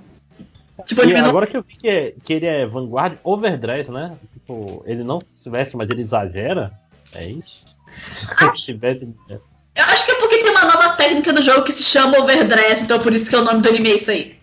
Tipo, 0.85 1.01
o 1.01 1.03
E 1.03 1.08
anime 1.08 1.22
não 1.22 1.29
agora 1.29 1.47
que 1.47 1.56
eu 1.56 1.63
vi 1.63 1.75
que, 1.77 1.88
é- 1.88 2.13
que 2.24 2.33
ele 2.33 2.45
é 2.45 2.65
Vanguard 2.65 3.17
Overdress, 3.24 3.90
né? 3.90 4.15
Tipo, 4.33 4.83
ele 4.85 5.03
não 5.03 5.22
se 5.41 5.49
veste, 5.49 5.75
mas 5.77 5.90
ele 5.90 6.01
exagera. 6.01 6.72
É 7.15 7.25
isso? 7.25 7.63
Veste- 8.77 9.08
Eu 9.29 9.83
acho 9.83 10.06
que 10.06 10.11
é 10.11 10.15
porque 10.15 10.38
tem 10.40 10.49
uma 10.51 10.65
nova 10.65 10.90
técnica 10.97 11.31
do 11.31 11.41
jogo 11.41 11.63
que 11.63 11.72
se 11.72 11.83
chama 11.83 12.19
Overdress, 12.19 12.81
então 12.83 12.99
por 12.99 13.13
isso 13.13 13.29
que 13.29 13.35
é 13.35 13.40
o 13.40 13.43
nome 13.43 13.61
do 13.61 13.69
anime 13.69 13.91
é 13.91 13.95
isso 13.95 14.11
aí. 14.11 14.35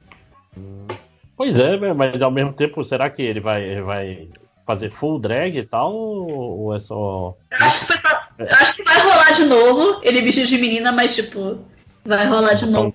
Pois 1.36 1.58
é, 1.58 1.76
né, 1.78 1.92
mas 1.92 2.22
ao 2.22 2.30
mesmo 2.30 2.52
tempo, 2.52 2.84
será 2.84 3.10
que 3.10 3.20
ele 3.22 3.40
vai, 3.40 3.62
ele 3.62 3.82
vai 3.82 4.28
fazer 4.66 4.90
full 4.90 5.18
drag 5.18 5.56
e 5.58 5.62
tal? 5.66 5.92
Ou 5.92 6.74
é 6.74 6.80
só. 6.80 7.34
Eu 7.50 7.66
acho 7.66 7.80
que, 7.80 7.86
foi 7.86 7.96
só- 7.98 8.20
eu 8.38 8.46
acho 8.48 8.76
que 8.76 8.82
vai 8.84 9.00
rolar 9.00 9.30
de 9.32 9.44
novo, 9.44 10.00
ele 10.02 10.22
vestido 10.22 10.46
de 10.46 10.58
menina, 10.58 10.92
mas 10.92 11.14
tipo, 11.14 11.58
vai 12.04 12.26
rolar 12.26 12.54
de 12.54 12.64
um 12.64 12.70
novo. 12.70 12.94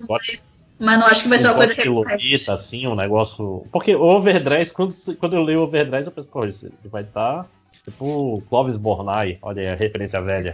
Mas 0.79 0.99
não 0.99 1.07
acho 1.07 1.23
que 1.23 1.29
vai 1.29 1.39
ser 1.39 1.47
um 1.47 1.51
uma 1.51 1.55
coisa 1.57 1.73
que 1.73 1.81
de 1.81 1.89
Lolita, 1.89 2.53
assim, 2.53 2.85
um 2.87 2.95
negócio. 2.95 3.65
Porque 3.71 3.95
o 3.95 4.01
Overdress, 4.03 4.71
quando, 4.71 4.93
quando 5.17 5.35
eu 5.35 5.41
leio 5.41 5.61
Overdress, 5.61 6.05
eu 6.05 6.11
penso, 6.11 6.27
pô, 6.27 6.45
isso 6.45 6.65
ele 6.67 6.73
vai 6.85 7.01
estar. 7.03 7.47
Tipo 7.83 8.43
Clovis 8.49 8.75
Bornai, 8.75 9.39
olha 9.41 9.61
aí 9.61 9.67
a 9.69 9.75
referência 9.75 10.21
velha. 10.21 10.53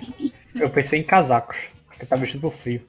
Eu 0.54 0.68
pensei 0.70 1.00
em 1.00 1.02
casacos, 1.02 1.56
porque 1.86 2.04
tá 2.06 2.16
vestido 2.16 2.40
pro 2.40 2.50
frio. 2.50 2.82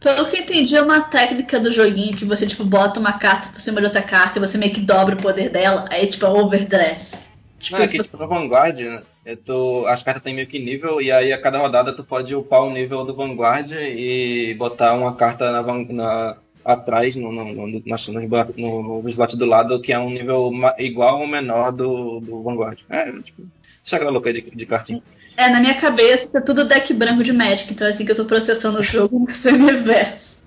Pelo 0.00 0.28
que 0.28 0.36
eu 0.36 0.42
entendi, 0.42 0.76
é 0.76 0.82
uma 0.82 1.00
técnica 1.00 1.60
do 1.60 1.70
joguinho 1.70 2.16
que 2.16 2.24
você, 2.24 2.46
tipo, 2.46 2.64
bota 2.64 2.98
uma 2.98 3.12
carta 3.14 3.48
por 3.50 3.60
cima 3.60 3.80
de 3.80 3.86
outra 3.86 4.02
carta 4.02 4.38
e 4.38 4.40
você 4.40 4.58
meio 4.58 4.72
que 4.72 4.80
dobra 4.80 5.14
o 5.14 5.22
poder 5.22 5.48
dela. 5.48 5.84
Aí, 5.90 6.06
tipo, 6.06 6.26
é 6.26 6.28
overdress. 6.28 7.22
Tipo, 7.60 7.76
Não, 7.78 7.84
é 7.84 7.88
que 7.88 7.96
você- 7.96 8.02
tipo, 8.02 8.16
no 8.16 8.28
Vanguard, 8.28 8.78
né, 8.78 8.96
é 8.96 9.02
tu, 9.44 9.86
as 9.86 10.02
cartas 10.02 10.22
têm 10.22 10.34
meio 10.34 10.46
que 10.46 10.58
nível, 10.58 11.00
e 11.00 11.10
aí 11.12 11.32
a 11.32 11.40
cada 11.40 11.58
rodada 11.58 11.92
tu 11.92 12.02
pode 12.04 12.34
upar 12.34 12.62
o 12.62 12.72
nível 12.72 13.04
do 13.04 13.14
Vanguard 13.14 13.70
e 13.72 14.54
botar 14.58 14.94
uma 14.94 15.14
carta 15.14 15.50
na, 15.52 15.62
na- 15.92 16.36
atrás, 16.64 17.16
no, 17.16 17.32
no, 17.32 17.44
no, 17.52 17.66
no, 17.66 19.02
no 19.02 19.08
slot 19.08 19.36
do 19.36 19.46
lado, 19.46 19.80
que 19.80 19.92
é 19.92 19.98
um 19.98 20.10
nível 20.10 20.50
igual 20.78 21.20
ou 21.20 21.26
menor 21.26 21.72
do, 21.72 22.20
do 22.20 22.42
Vanguard. 22.42 22.78
É, 22.88 23.10
tipo, 23.20 23.42
chega 23.84 24.10
louca 24.10 24.28
aí 24.30 24.40
de, 24.40 24.50
de 24.50 24.66
cartinha. 24.66 25.02
É, 25.36 25.48
na 25.48 25.60
minha 25.60 25.74
cabeça 25.80 26.38
é 26.38 26.40
tudo 26.40 26.64
deck 26.64 26.92
branco 26.92 27.22
de 27.22 27.32
Magic, 27.32 27.72
então 27.72 27.86
é 27.86 27.90
assim 27.90 28.04
que 28.04 28.12
eu 28.12 28.16
tô 28.16 28.24
processando 28.24 28.78
o 28.78 28.82
jogo 28.82 29.24
nesse 29.26 29.48
universo. 29.48 30.38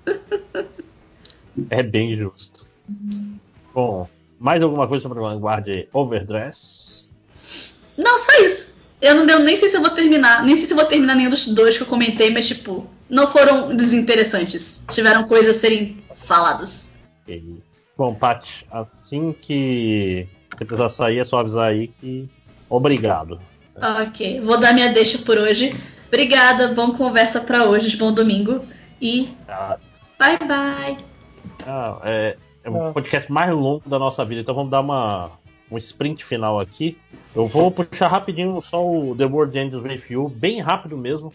É 1.70 1.82
bem 1.82 2.16
justo. 2.16 2.66
Bom, 3.74 4.08
mais 4.40 4.62
alguma 4.62 4.88
coisa 4.88 5.02
sobre 5.02 5.20
o 5.20 5.24
Vanguard 5.24 5.68
Overdress? 5.92 6.85
Não, 7.98 8.18
só 8.20 8.44
isso. 8.44 8.76
Eu 9.02 9.16
não 9.16 9.26
eu 9.28 9.40
nem 9.40 9.56
sei 9.56 9.70
se 9.70 9.78
eu 9.78 9.82
vou 9.82 9.90
terminar, 9.92 10.44
nem 10.44 10.56
sei 10.56 10.66
se 10.66 10.74
eu 10.74 10.78
vou 10.78 10.86
terminar 10.86 11.16
nenhum 11.16 11.30
dos 11.30 11.46
dois 11.48 11.78
que 11.78 11.84
eu 11.84 11.88
comentei, 11.88 12.32
mas 12.32 12.48
tipo, 12.48 12.90
não 13.10 13.28
foram 13.28 13.76
desinteressantes. 13.76 14.84
Tiveram 14.92 15.26
coisas 15.28 15.56
a 15.56 15.60
serem 15.60 15.98
faladas. 16.26 16.92
Ok. 17.24 17.62
Bom, 17.98 18.14
Paty, 18.14 18.66
assim 18.72 19.34
que 19.34 20.28
você 20.52 20.66
precisar 20.66 20.90
sair, 20.90 21.20
é 21.20 21.24
só 21.26 21.40
avisar 21.40 21.70
aí 21.70 21.88
que. 21.88 22.28
Obrigado. 22.70 23.40
Ok, 24.08 24.42
vou 24.42 24.58
dar 24.58 24.74
minha 24.74 24.92
deixa 24.92 25.18
por 25.20 25.38
hoje. 25.38 25.76
Obrigada, 26.08 26.70
boa 26.70 26.96
conversa 26.96 27.42
pra 27.42 27.66
hoje, 27.66 27.96
bom 27.98 28.12
domingo. 28.14 28.62
E 29.02 29.30
Ah, 29.48 29.78
bye 30.18 30.38
bye. 30.40 30.98
ah, 31.68 32.00
é, 32.04 32.38
é 32.64 32.70
o 32.70 32.94
podcast 32.94 33.32
mais 33.32 33.52
longo 33.54 33.88
da 33.88 34.00
nossa 34.00 34.24
vida, 34.26 34.42
então 34.42 34.56
vamos 34.56 34.72
dar 34.72 34.80
uma, 34.80 35.32
um 35.72 35.78
sprint 35.78 36.24
final 36.24 36.60
aqui. 36.60 36.98
Eu 37.36 37.48
vou 37.48 37.72
puxar 37.72 38.08
rapidinho 38.08 38.62
só 38.62 38.86
o 38.86 39.16
The 39.16 39.26
World 39.26 39.58
Ends 39.58 39.74
With 39.76 40.04
You, 40.10 40.30
bem 40.30 40.62
rápido 40.62 40.98
mesmo. 40.98 41.34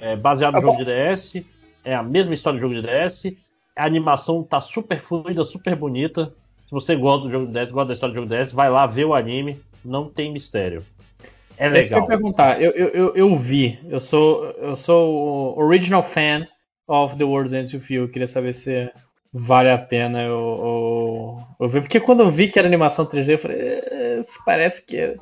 É 0.00 0.16
baseado 0.16 0.54
no 0.54 0.60
jogo 0.60 0.84
de 0.84 0.84
DS, 0.84 1.42
é 1.84 1.94
a 1.94 2.02
mesma 2.02 2.34
história 2.34 2.58
do 2.58 2.62
jogo 2.62 2.74
de 2.74 2.82
DS. 2.86 3.34
A 3.74 3.86
animação 3.86 4.42
tá 4.42 4.60
super 4.60 4.98
fluida, 4.98 5.44
super 5.44 5.74
bonita. 5.76 6.34
Se 6.66 6.72
você 6.72 6.94
gosta 6.96 7.26
do 7.26 7.30
jogo 7.32 7.46
de 7.46 7.52
DS, 7.52 7.70
gosta 7.70 7.88
da 7.88 7.94
história 7.94 8.12
do 8.12 8.20
jogo 8.20 8.28
de 8.28 8.36
DS, 8.36 8.52
vai 8.52 8.68
lá 8.68 8.86
ver 8.86 9.04
o 9.06 9.14
anime, 9.14 9.58
não 9.84 10.08
tem 10.10 10.30
mistério. 10.32 10.84
É 11.56 11.68
É 11.72 11.80
isso 11.80 11.90
que 11.92 11.98
eu 11.98 12.02
legal. 12.02 12.06
perguntar. 12.06 12.60
Eu, 12.60 12.70
eu, 12.72 12.88
eu, 12.88 13.16
eu 13.16 13.36
vi. 13.36 13.78
Eu 13.88 14.00
sou, 14.00 14.44
eu 14.58 14.76
sou 14.76 15.56
o 15.56 15.62
original 15.64 16.02
fan 16.02 16.46
of 16.86 17.16
The 17.16 17.24
World's 17.24 17.52
Ends 17.52 17.72
With 17.72 17.94
You. 17.94 18.02
Eu 18.04 18.08
queria 18.08 18.26
saber 18.28 18.52
se 18.54 18.90
vale 19.32 19.70
a 19.70 19.78
pena 19.78 20.22
eu, 20.22 20.32
eu, 21.60 21.66
eu 21.66 21.68
ver. 21.68 21.82
Porque 21.82 22.00
quando 22.00 22.20
eu 22.20 22.30
vi 22.30 22.48
que 22.48 22.58
era 22.58 22.68
animação 22.68 23.06
3D, 23.06 23.34
eu 23.34 23.38
falei, 23.38 23.58
"É, 23.60 24.20
isso 24.20 24.38
parece 24.44 24.84
que, 24.84 25.16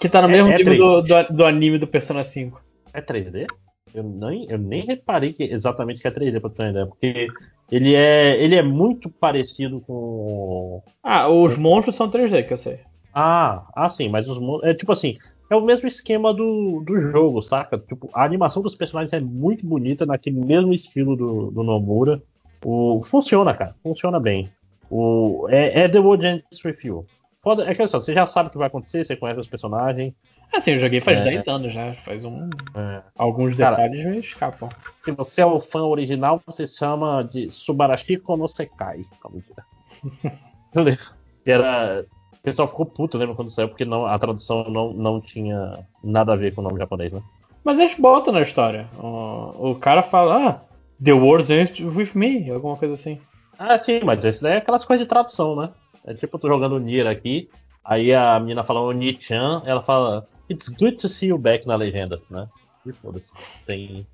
que 0.00 0.08
tá 0.08 0.22
no 0.22 0.28
É- 0.28 0.32
mesmo 0.32 0.48
é 0.50 0.58
nível 0.58 0.74
do, 0.76 1.02
do, 1.02 1.36
do 1.36 1.44
anime 1.44 1.78
do 1.78 1.86
Persona 1.86 2.24
5. 2.24 2.60
É 2.92 3.00
3D? 3.00 3.46
Eu 3.94 4.02
nem, 4.02 4.46
eu 4.48 4.58
nem 4.58 4.86
reparei 4.86 5.32
que 5.32 5.42
exatamente 5.44 6.00
que 6.00 6.08
é 6.08 6.10
3D 6.10 6.40
pra 6.40 6.48
ter 6.50 6.62
uma 6.62 6.70
ideia, 6.70 6.86
porque 6.86 7.28
ele 7.70 7.94
é, 7.94 8.42
ele 8.42 8.54
é 8.54 8.62
muito 8.62 9.10
parecido 9.10 9.80
com. 9.80 10.82
Ah, 11.02 11.28
os 11.28 11.56
monstros 11.58 11.96
são 11.96 12.10
3D, 12.10 12.42
que 12.42 12.52
eu 12.52 12.56
sei. 12.58 12.80
Ah, 13.14 13.66
ah 13.74 13.90
sim, 13.90 14.08
mas 14.08 14.26
os 14.26 14.38
mon- 14.38 14.60
é 14.62 14.72
tipo 14.74 14.92
assim, 14.92 15.18
é 15.50 15.56
o 15.56 15.60
mesmo 15.60 15.86
esquema 15.86 16.32
do, 16.32 16.82
do 16.86 16.98
jogo, 17.10 17.42
saca? 17.42 17.78
Tipo, 17.78 18.08
a 18.14 18.24
animação 18.24 18.62
dos 18.62 18.74
personagens 18.74 19.12
é 19.12 19.20
muito 19.20 19.66
bonita, 19.66 20.06
naquele 20.06 20.40
mesmo 20.42 20.72
estilo 20.72 21.14
do, 21.14 21.50
do 21.50 21.62
Nomura. 21.62 22.22
O, 22.64 23.00
funciona, 23.02 23.54
cara, 23.54 23.74
funciona 23.82 24.20
bem. 24.20 24.50
O, 24.90 25.46
é, 25.48 25.82
é 25.82 25.88
The 25.88 25.98
World 25.98 26.26
Ends 26.26 26.64
With 26.64 26.76
You. 26.84 27.06
Foda, 27.42 27.68
é 27.68 27.74
que 27.74 27.88
só, 27.88 27.98
você 27.98 28.14
já 28.14 28.24
sabe 28.24 28.48
o 28.48 28.52
que 28.52 28.58
vai 28.58 28.68
acontecer, 28.68 29.04
você 29.04 29.16
conhece 29.16 29.40
os 29.40 29.48
personagens. 29.48 30.14
Assim, 30.52 30.72
eu 30.72 30.78
joguei 30.78 31.00
faz 31.00 31.18
É. 31.18 31.24
10 31.24 31.48
anos 31.48 31.72
já. 31.72 31.94
Faz 32.04 32.24
um. 32.24 32.48
É. 32.74 33.02
Alguns 33.16 33.56
Cara, 33.56 33.76
detalhes 33.76 34.04
me 34.04 34.18
escapam. 34.18 34.68
Se 35.02 35.10
você 35.12 35.40
é 35.40 35.46
o 35.46 35.58
fã 35.58 35.82
original, 35.82 36.40
você 36.46 36.66
chama 36.66 37.22
de 37.22 37.50
Subarashi 37.50 38.18
Konosekai. 38.18 39.04
Como. 39.20 39.42
Que 41.42 41.50
era. 41.50 42.04
O 42.32 42.42
pessoal 42.42 42.68
ficou 42.68 42.84
puto, 42.84 43.16
lembra 43.16 43.34
quando 43.34 43.50
saiu, 43.50 43.68
porque 43.68 43.84
não, 43.84 44.04
a 44.04 44.18
tradução 44.18 44.64
não, 44.68 44.92
não 44.92 45.20
tinha 45.20 45.86
nada 46.02 46.32
a 46.32 46.36
ver 46.36 46.52
com 46.54 46.60
o 46.60 46.64
nome 46.64 46.78
japonês, 46.78 47.12
né? 47.12 47.22
Mas 47.64 47.78
eles 47.78 47.96
botam 47.96 48.34
na 48.34 48.42
história. 48.42 48.88
O, 48.98 49.70
o 49.70 49.74
cara 49.76 50.02
fala, 50.02 50.48
ah, 50.48 50.60
The 51.02 51.12
Wars 51.12 51.50
Ends 51.50 51.80
With 51.80 52.10
Me, 52.14 52.50
alguma 52.50 52.76
coisa 52.76 52.94
assim. 52.94 53.18
Ah, 53.58 53.78
sim, 53.78 54.00
mas 54.04 54.24
esse 54.24 54.42
daí 54.42 54.54
é 54.54 54.56
aquelas 54.58 54.84
coisas 54.84 55.04
de 55.04 55.08
tradução, 55.08 55.56
né? 55.56 55.70
É 56.04 56.14
tipo, 56.14 56.36
eu 56.36 56.40
tô 56.40 56.48
jogando 56.48 56.80
Nier 56.80 57.06
aqui, 57.06 57.48
aí 57.84 58.12
a 58.12 58.38
menina 58.40 58.64
fala 58.64 58.80
o 58.80 58.92
Ni-chan, 58.92 59.62
ela 59.64 59.82
fala 59.82 60.26
It's 60.50 60.68
good 60.68 60.96
to 60.96 61.08
see 61.08 61.28
you 61.28 61.38
back 61.38 61.66
na 61.66 61.76
legenda, 61.76 62.20
né? 62.30 62.48
E 62.84 62.92
foda-se. 62.92 63.32
Tem. 63.66 64.06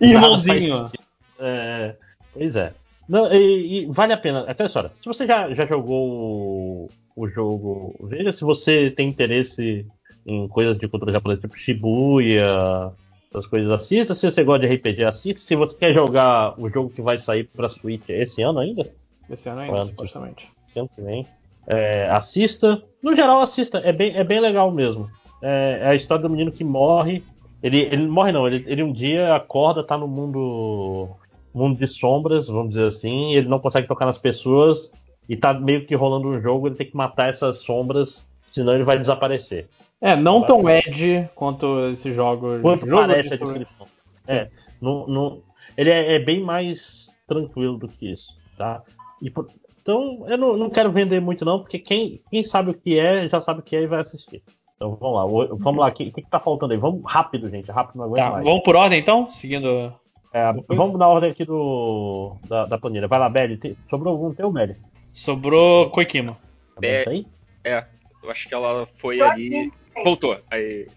Irmãozinho. 0.00 0.90
É, 1.38 1.96
pois 2.32 2.56
é. 2.56 2.72
Não, 3.08 3.30
e, 3.32 3.82
e 3.82 3.86
vale 3.86 4.12
a 4.12 4.16
pena. 4.16 4.40
Aquela 4.48 4.68
história. 4.68 4.92
Se 5.00 5.06
você 5.06 5.26
já, 5.26 5.52
já 5.52 5.66
jogou 5.66 6.08
o, 6.08 6.90
o 7.16 7.28
jogo, 7.28 7.94
veja 8.08 8.32
se 8.32 8.42
você 8.42 8.90
tem 8.90 9.08
interesse 9.08 9.84
em 10.24 10.48
coisas 10.48 10.78
de 10.78 10.88
cultura 10.88 11.12
japonesa, 11.12 11.40
tipo 11.40 11.58
Shibuya, 11.58 12.92
essas 13.32 13.46
coisas. 13.46 13.70
Assista. 13.70 14.14
Se 14.14 14.30
você 14.30 14.44
gosta 14.44 14.66
de 14.66 14.74
RPG, 14.74 15.04
assista. 15.04 15.40
Se 15.40 15.56
você 15.56 15.74
quer 15.74 15.94
jogar 15.94 16.54
o 16.60 16.68
jogo 16.68 16.90
que 16.90 17.02
vai 17.02 17.18
sair 17.18 17.44
pra 17.44 17.68
Switch 17.68 18.08
esse 18.08 18.42
ano 18.42 18.58
ainda, 18.58 18.90
Esse 19.30 19.48
ano 19.48 19.60
ainda, 19.60 19.86
supostamente. 19.86 20.48
ano 20.76 20.90
que 20.94 21.00
vem, 21.00 21.26
é, 21.66 22.08
assista. 22.10 22.82
No 23.02 23.14
geral, 23.16 23.40
assista. 23.40 23.78
É 23.78 23.92
bem, 23.92 24.14
é 24.16 24.22
bem 24.22 24.40
legal 24.40 24.70
mesmo. 24.70 25.10
É, 25.40 25.80
é 25.82 25.88
a 25.88 25.94
história 25.94 26.22
do 26.22 26.30
menino 26.30 26.52
que 26.52 26.62
morre. 26.62 27.24
Ele, 27.62 27.80
ele 27.80 28.02
não 28.02 28.12
morre, 28.12 28.32
não. 28.32 28.46
Ele, 28.46 28.64
ele 28.66 28.82
um 28.82 28.92
dia 28.92 29.34
acorda, 29.34 29.82
tá 29.82 29.96
no 29.96 30.06
mundo 30.06 31.08
mundo 31.54 31.78
de 31.78 31.86
sombras, 31.86 32.48
vamos 32.48 32.70
dizer 32.70 32.86
assim. 32.86 33.34
Ele 33.34 33.48
não 33.48 33.58
consegue 33.58 33.86
tocar 33.86 34.06
nas 34.06 34.18
pessoas 34.18 34.92
e 35.28 35.36
tá 35.36 35.52
meio 35.52 35.86
que 35.86 35.94
rolando 35.94 36.28
um 36.28 36.40
jogo. 36.40 36.66
Ele 36.66 36.76
tem 36.76 36.86
que 36.86 36.96
matar 36.96 37.28
essas 37.28 37.58
sombras, 37.58 38.24
senão 38.50 38.74
ele 38.74 38.84
vai 38.84 38.98
desaparecer. 38.98 39.68
É, 40.02 40.16
não 40.16 40.42
tão 40.42 40.68
Ed 40.68 41.30
quanto 41.34 41.88
esses 41.90 42.14
jogos. 42.14 42.60
Quanto 42.60 42.86
jogo 42.86 43.02
parece 43.06 43.34
a 43.34 43.36
descrição. 43.36 43.86
É, 44.26 44.48
não, 44.80 45.06
não- 45.06 45.42
ele 45.78 45.90
é, 45.90 46.14
é 46.14 46.18
bem 46.18 46.40
mais 46.40 47.14
tranquilo 47.26 47.78
do 47.78 47.86
que 47.88 48.10
isso, 48.10 48.36
tá? 48.58 48.82
E 49.22 49.30
por- 49.30 49.48
então, 49.80 50.24
eu 50.28 50.36
não, 50.36 50.56
não 50.56 50.68
quero 50.70 50.90
vender 50.90 51.20
muito 51.20 51.44
não, 51.44 51.60
porque 51.60 51.78
quem, 51.78 52.20
quem 52.30 52.42
sabe 52.42 52.70
o 52.72 52.74
que 52.74 52.98
é, 52.98 53.28
já 53.28 53.40
sabe 53.40 53.60
o 53.60 53.62
que 53.62 53.76
é 53.76 53.82
e 53.82 53.86
vai 53.86 54.00
assistir. 54.00 54.42
Então 54.76 54.96
vamos 55.00 55.16
lá, 55.16 55.24
o- 55.24 55.56
vamos 55.56 55.80
lá, 55.80 55.86
o 55.86 55.92
que, 55.92 56.08
o 56.08 56.12
que 56.12 56.22
tá 56.22 56.40
faltando 56.40 56.72
aí? 56.72 56.78
Vamos 56.78 57.00
rápido, 57.06 57.48
gente, 57.48 57.70
rápido, 57.70 57.98
não 57.98 58.04
aguento 58.06 58.24
Tá, 58.24 58.30
mais. 58.32 58.44
vamos 58.44 58.62
por 58.64 58.74
ordem 58.74 58.98
então? 58.98 59.30
Seguindo. 59.30 59.92
É, 60.34 60.52
vamos 60.68 60.98
na 60.98 61.06
ordem 61.06 61.30
aqui 61.30 61.44
do, 61.44 62.34
da, 62.48 62.64
da 62.66 62.78
planilha. 62.78 63.06
Vai 63.06 63.18
lá, 63.20 63.28
Belly, 63.28 63.56
tem- 63.56 63.76
sobrou 63.88 64.12
algum 64.14 64.34
teu, 64.34 64.50
Belly? 64.50 64.76
Sobrou 65.12 65.90
Koikima. 65.90 66.36
É, 66.82 67.04
Tá 67.04 67.10
aí? 67.10 67.26
é, 67.64 67.84
eu 68.22 68.30
acho 68.30 68.48
que 68.48 68.54
ela 68.54 68.88
foi 68.98 69.20
ali. 69.20 69.70
Voltou. 70.02 70.40
Aí. 70.50 70.88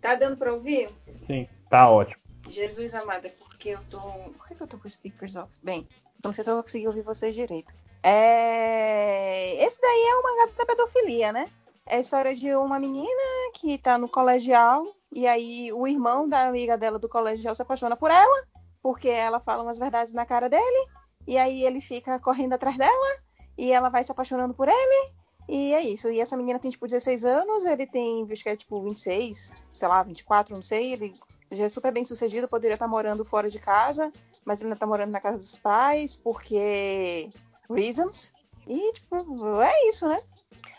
Tá 0.00 0.14
dando 0.14 0.36
pra 0.36 0.52
ouvir? 0.52 0.90
Sim. 1.26 1.48
Tá 1.68 1.90
ótimo. 1.90 2.20
Jesus 2.48 2.94
amado, 2.94 3.26
é 3.26 3.30
porque 3.30 3.70
eu 3.70 3.80
tô. 3.88 4.00
Por 4.00 4.48
que, 4.48 4.54
que 4.54 4.62
eu 4.62 4.66
tô 4.66 4.78
com 4.78 4.86
os 4.86 4.92
speakers 4.94 5.36
off? 5.36 5.50
Bem, 5.62 5.86
não 6.22 6.32
sei 6.32 6.42
se 6.42 6.50
eu 6.50 6.54
vou 6.54 6.62
conseguir 6.62 6.88
ouvir 6.88 7.02
vocês 7.02 7.34
direito. 7.34 7.72
É... 8.02 9.62
Esse 9.62 9.80
daí 9.80 10.02
é 10.08 10.14
o 10.16 10.22
mangá 10.22 10.52
da 10.56 10.66
pedofilia, 10.66 11.32
né? 11.32 11.50
É 11.86 11.96
a 11.96 12.00
história 12.00 12.34
de 12.34 12.54
uma 12.54 12.78
menina 12.78 13.52
que 13.54 13.76
tá 13.78 13.98
no 13.98 14.08
colegial 14.08 14.86
e 15.12 15.26
aí 15.26 15.72
o 15.72 15.86
irmão 15.86 16.28
da 16.28 16.46
amiga 16.46 16.78
dela 16.78 16.98
do 16.98 17.08
colegial 17.08 17.54
se 17.54 17.62
apaixona 17.62 17.96
por 17.96 18.10
ela, 18.10 18.44
porque 18.82 19.08
ela 19.08 19.40
fala 19.40 19.62
umas 19.62 19.78
verdades 19.78 20.12
na 20.12 20.24
cara 20.24 20.48
dele, 20.48 20.88
e 21.26 21.36
aí 21.36 21.64
ele 21.64 21.80
fica 21.80 22.18
correndo 22.20 22.52
atrás 22.52 22.76
dela, 22.76 23.16
e 23.58 23.72
ela 23.72 23.88
vai 23.88 24.04
se 24.04 24.12
apaixonando 24.12 24.54
por 24.54 24.68
ele, 24.68 25.12
e 25.50 25.74
é 25.74 25.82
isso. 25.82 26.08
E 26.08 26.20
essa 26.20 26.36
menina 26.36 26.58
tem 26.58 26.70
tipo 26.70 26.86
16 26.86 27.24
anos, 27.24 27.64
ele 27.64 27.86
tem, 27.86 28.26
acho 28.30 28.42
que 28.42 28.48
é 28.48 28.56
tipo 28.56 28.80
26, 28.80 29.54
sei 29.76 29.88
lá, 29.88 30.02
24, 30.02 30.54
não 30.54 30.62
sei, 30.62 30.92
ele 30.92 31.14
já 31.50 31.64
é 31.64 31.68
super 31.68 31.92
bem 31.92 32.04
sucedido, 32.04 32.48
poderia 32.48 32.74
estar 32.74 32.86
morando 32.86 33.24
fora 33.24 33.50
de 33.50 33.58
casa, 33.58 34.12
mas 34.44 34.60
ele 34.60 34.68
ainda 34.68 34.78
tá 34.78 34.86
morando 34.86 35.10
na 35.10 35.20
casa 35.20 35.38
dos 35.38 35.56
pais, 35.56 36.16
porque. 36.16 37.30
Reasons. 37.68 38.32
E, 38.66 38.92
tipo, 38.92 39.60
é 39.60 39.88
isso, 39.88 40.08
né? 40.08 40.22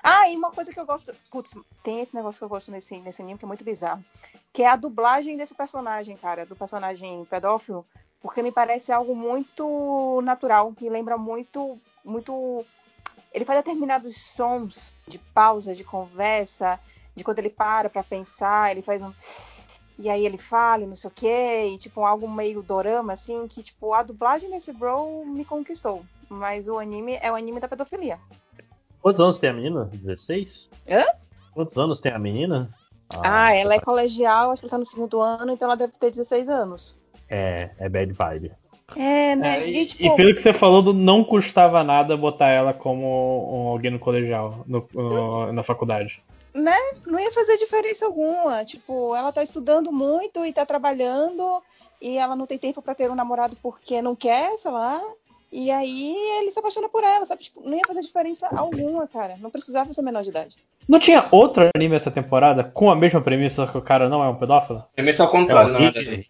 Ah, 0.04 0.30
e 0.30 0.36
uma 0.36 0.52
coisa 0.52 0.74
que 0.74 0.80
eu 0.80 0.86
gosto. 0.86 1.14
Putz, 1.30 1.56
tem 1.84 2.02
esse 2.02 2.16
negócio 2.16 2.40
que 2.40 2.44
eu 2.44 2.50
gosto 2.50 2.72
nesse, 2.72 3.00
nesse 3.00 3.22
anime 3.22 3.38
que 3.38 3.46
é 3.46 3.48
muito 3.48 3.64
bizarro. 3.64 4.04
Que 4.52 4.64
é 4.64 4.68
a 4.68 4.76
dublagem 4.76 5.38
desse 5.38 5.54
personagem, 5.54 6.18
cara, 6.18 6.46
do 6.46 6.56
personagem 6.56 7.26
pedófilo. 7.26 7.86
Porque 8.22 8.42
me 8.42 8.52
parece 8.52 8.92
algo 8.92 9.16
muito 9.16 10.22
natural. 10.24 10.74
Me 10.80 10.90
lembra 10.90 11.18
muito. 11.18 11.80
muito. 12.04 12.66
Ele 13.34 13.46
faz 13.46 13.60
determinados 13.60 14.18
sons 14.18 14.94
de 15.08 15.18
pausa, 15.18 15.74
de 15.74 15.84
conversa, 15.84 16.80
de 17.16 17.24
quando 17.24 17.40
ele 17.40 17.50
para 17.50 17.90
pra 17.90 18.04
pensar, 18.04 18.72
ele 18.72 18.82
faz 18.82 19.02
um. 19.02 19.14
E 19.98 20.10
aí 20.10 20.26
ele 20.26 20.38
fala, 20.38 20.84
e 20.84 20.88
não 20.88 20.96
sei 20.96 21.10
o 21.10 21.14
quê, 21.14 21.68
e 21.74 21.78
tipo, 21.78 22.04
algo 22.04 22.28
meio 22.30 22.62
dorama, 22.62 23.14
assim, 23.14 23.48
que, 23.48 23.62
tipo, 23.62 23.94
a 23.94 24.02
dublagem 24.02 24.50
desse 24.50 24.74
bro 24.74 25.24
me 25.26 25.46
conquistou. 25.46 26.04
Mas 26.28 26.68
o 26.68 26.80
anime 26.80 27.20
é 27.22 27.32
o 27.32 27.36
anime 27.36 27.60
da 27.60 27.68
pedofilia. 27.68 28.20
Quantos 29.02 29.20
anos 29.20 29.40
tem 29.40 29.50
a 29.50 29.54
menina? 29.54 29.86
16? 29.86 30.70
Hã? 30.90 31.06
Quantos 31.54 31.78
anos 31.78 32.02
tem 32.02 32.12
a 32.12 32.20
menina? 32.20 32.74
Ah, 33.20 33.54
ela 33.54 33.76
é 33.76 33.80
colegial, 33.80 34.52
acho 34.52 34.62
que 34.62 34.66
ela 34.66 34.72
tá 34.72 34.78
no 34.78 34.86
segundo 34.86 35.22
ano, 35.22 35.52
então 35.52 35.68
ela 35.68 35.76
deve 35.76 35.94
ter 35.94 36.12
16 36.12 36.50
anos. 36.50 36.98
É, 37.30 37.70
é 37.78 37.90
bad 37.90 38.12
vibe. 38.14 38.52
É, 38.96 39.36
né? 39.36 39.60
É, 39.60 39.68
e, 39.70 39.78
e, 39.82 39.86
tipo, 39.86 40.04
e 40.06 40.16
pelo 40.16 40.36
que 40.36 40.42
você 40.42 40.54
falou, 40.54 40.82
do- 40.82 40.94
não 40.94 41.24
custava 41.24 41.84
nada 41.84 42.16
botar 42.18 42.50
ela 42.50 42.74
como 42.74 43.06
um- 43.54 43.68
alguém 43.70 43.92
no 43.92 44.00
colegial, 44.00 44.64
no- 44.68 44.88
no- 44.94 45.52
na 45.54 45.64
faculdade. 45.64 46.22
né? 46.54 46.76
Não 47.08 47.18
ia 47.20 47.32
fazer 47.32 47.56
diferença 47.58 48.06
alguma. 48.06 48.66
Tipo, 48.66 49.16
ela 49.16 49.32
tá 49.32 49.42
estudando 49.42 49.90
muito 49.92 50.46
e 50.46 50.52
tá 50.52 50.66
trabalhando, 50.66 51.62
e 52.02 52.18
ela 52.18 52.36
não 52.36 52.46
tem 52.46 52.58
tempo 52.58 52.82
pra 52.82 52.94
ter 52.94 53.10
um 53.10 53.16
namorado 53.16 53.56
porque 53.64 54.02
não 54.02 54.16
quer, 54.16 54.58
sei 54.58 54.70
lá. 54.72 55.02
E 55.50 55.70
aí 55.72 56.14
ele 56.40 56.52
se 56.52 56.60
apaixona 56.60 56.88
por 56.90 57.04
ela, 57.04 57.26
sabe? 57.26 57.44
Tipo, 57.44 57.62
não 57.64 57.74
ia 57.78 57.84
fazer 57.88 58.02
diferença 58.02 58.48
alguma, 58.56 59.08
cara. 59.08 59.36
Não 59.40 59.50
precisava 59.50 59.94
ser 59.94 60.02
menor 60.02 60.24
de 60.24 60.30
idade. 60.30 60.56
Não 60.88 60.98
tinha 61.00 61.26
outro 61.32 61.70
anime 61.76 61.96
essa 61.96 62.10
temporada 62.12 62.64
com 62.64 62.90
a 62.90 62.96
mesma 62.96 63.22
premissa 63.22 63.68
que 63.68 63.78
o 63.78 63.82
cara 63.82 64.10
não 64.10 64.24
é 64.24 64.28
um 64.28 64.36
pedófilo? 64.36 64.84
Premissa 64.96 65.24
ao 65.24 65.30
contrário, 65.30 65.70
É, 65.70 65.72
na 65.74 65.80
o 65.80 65.82
verdade. 65.94 66.28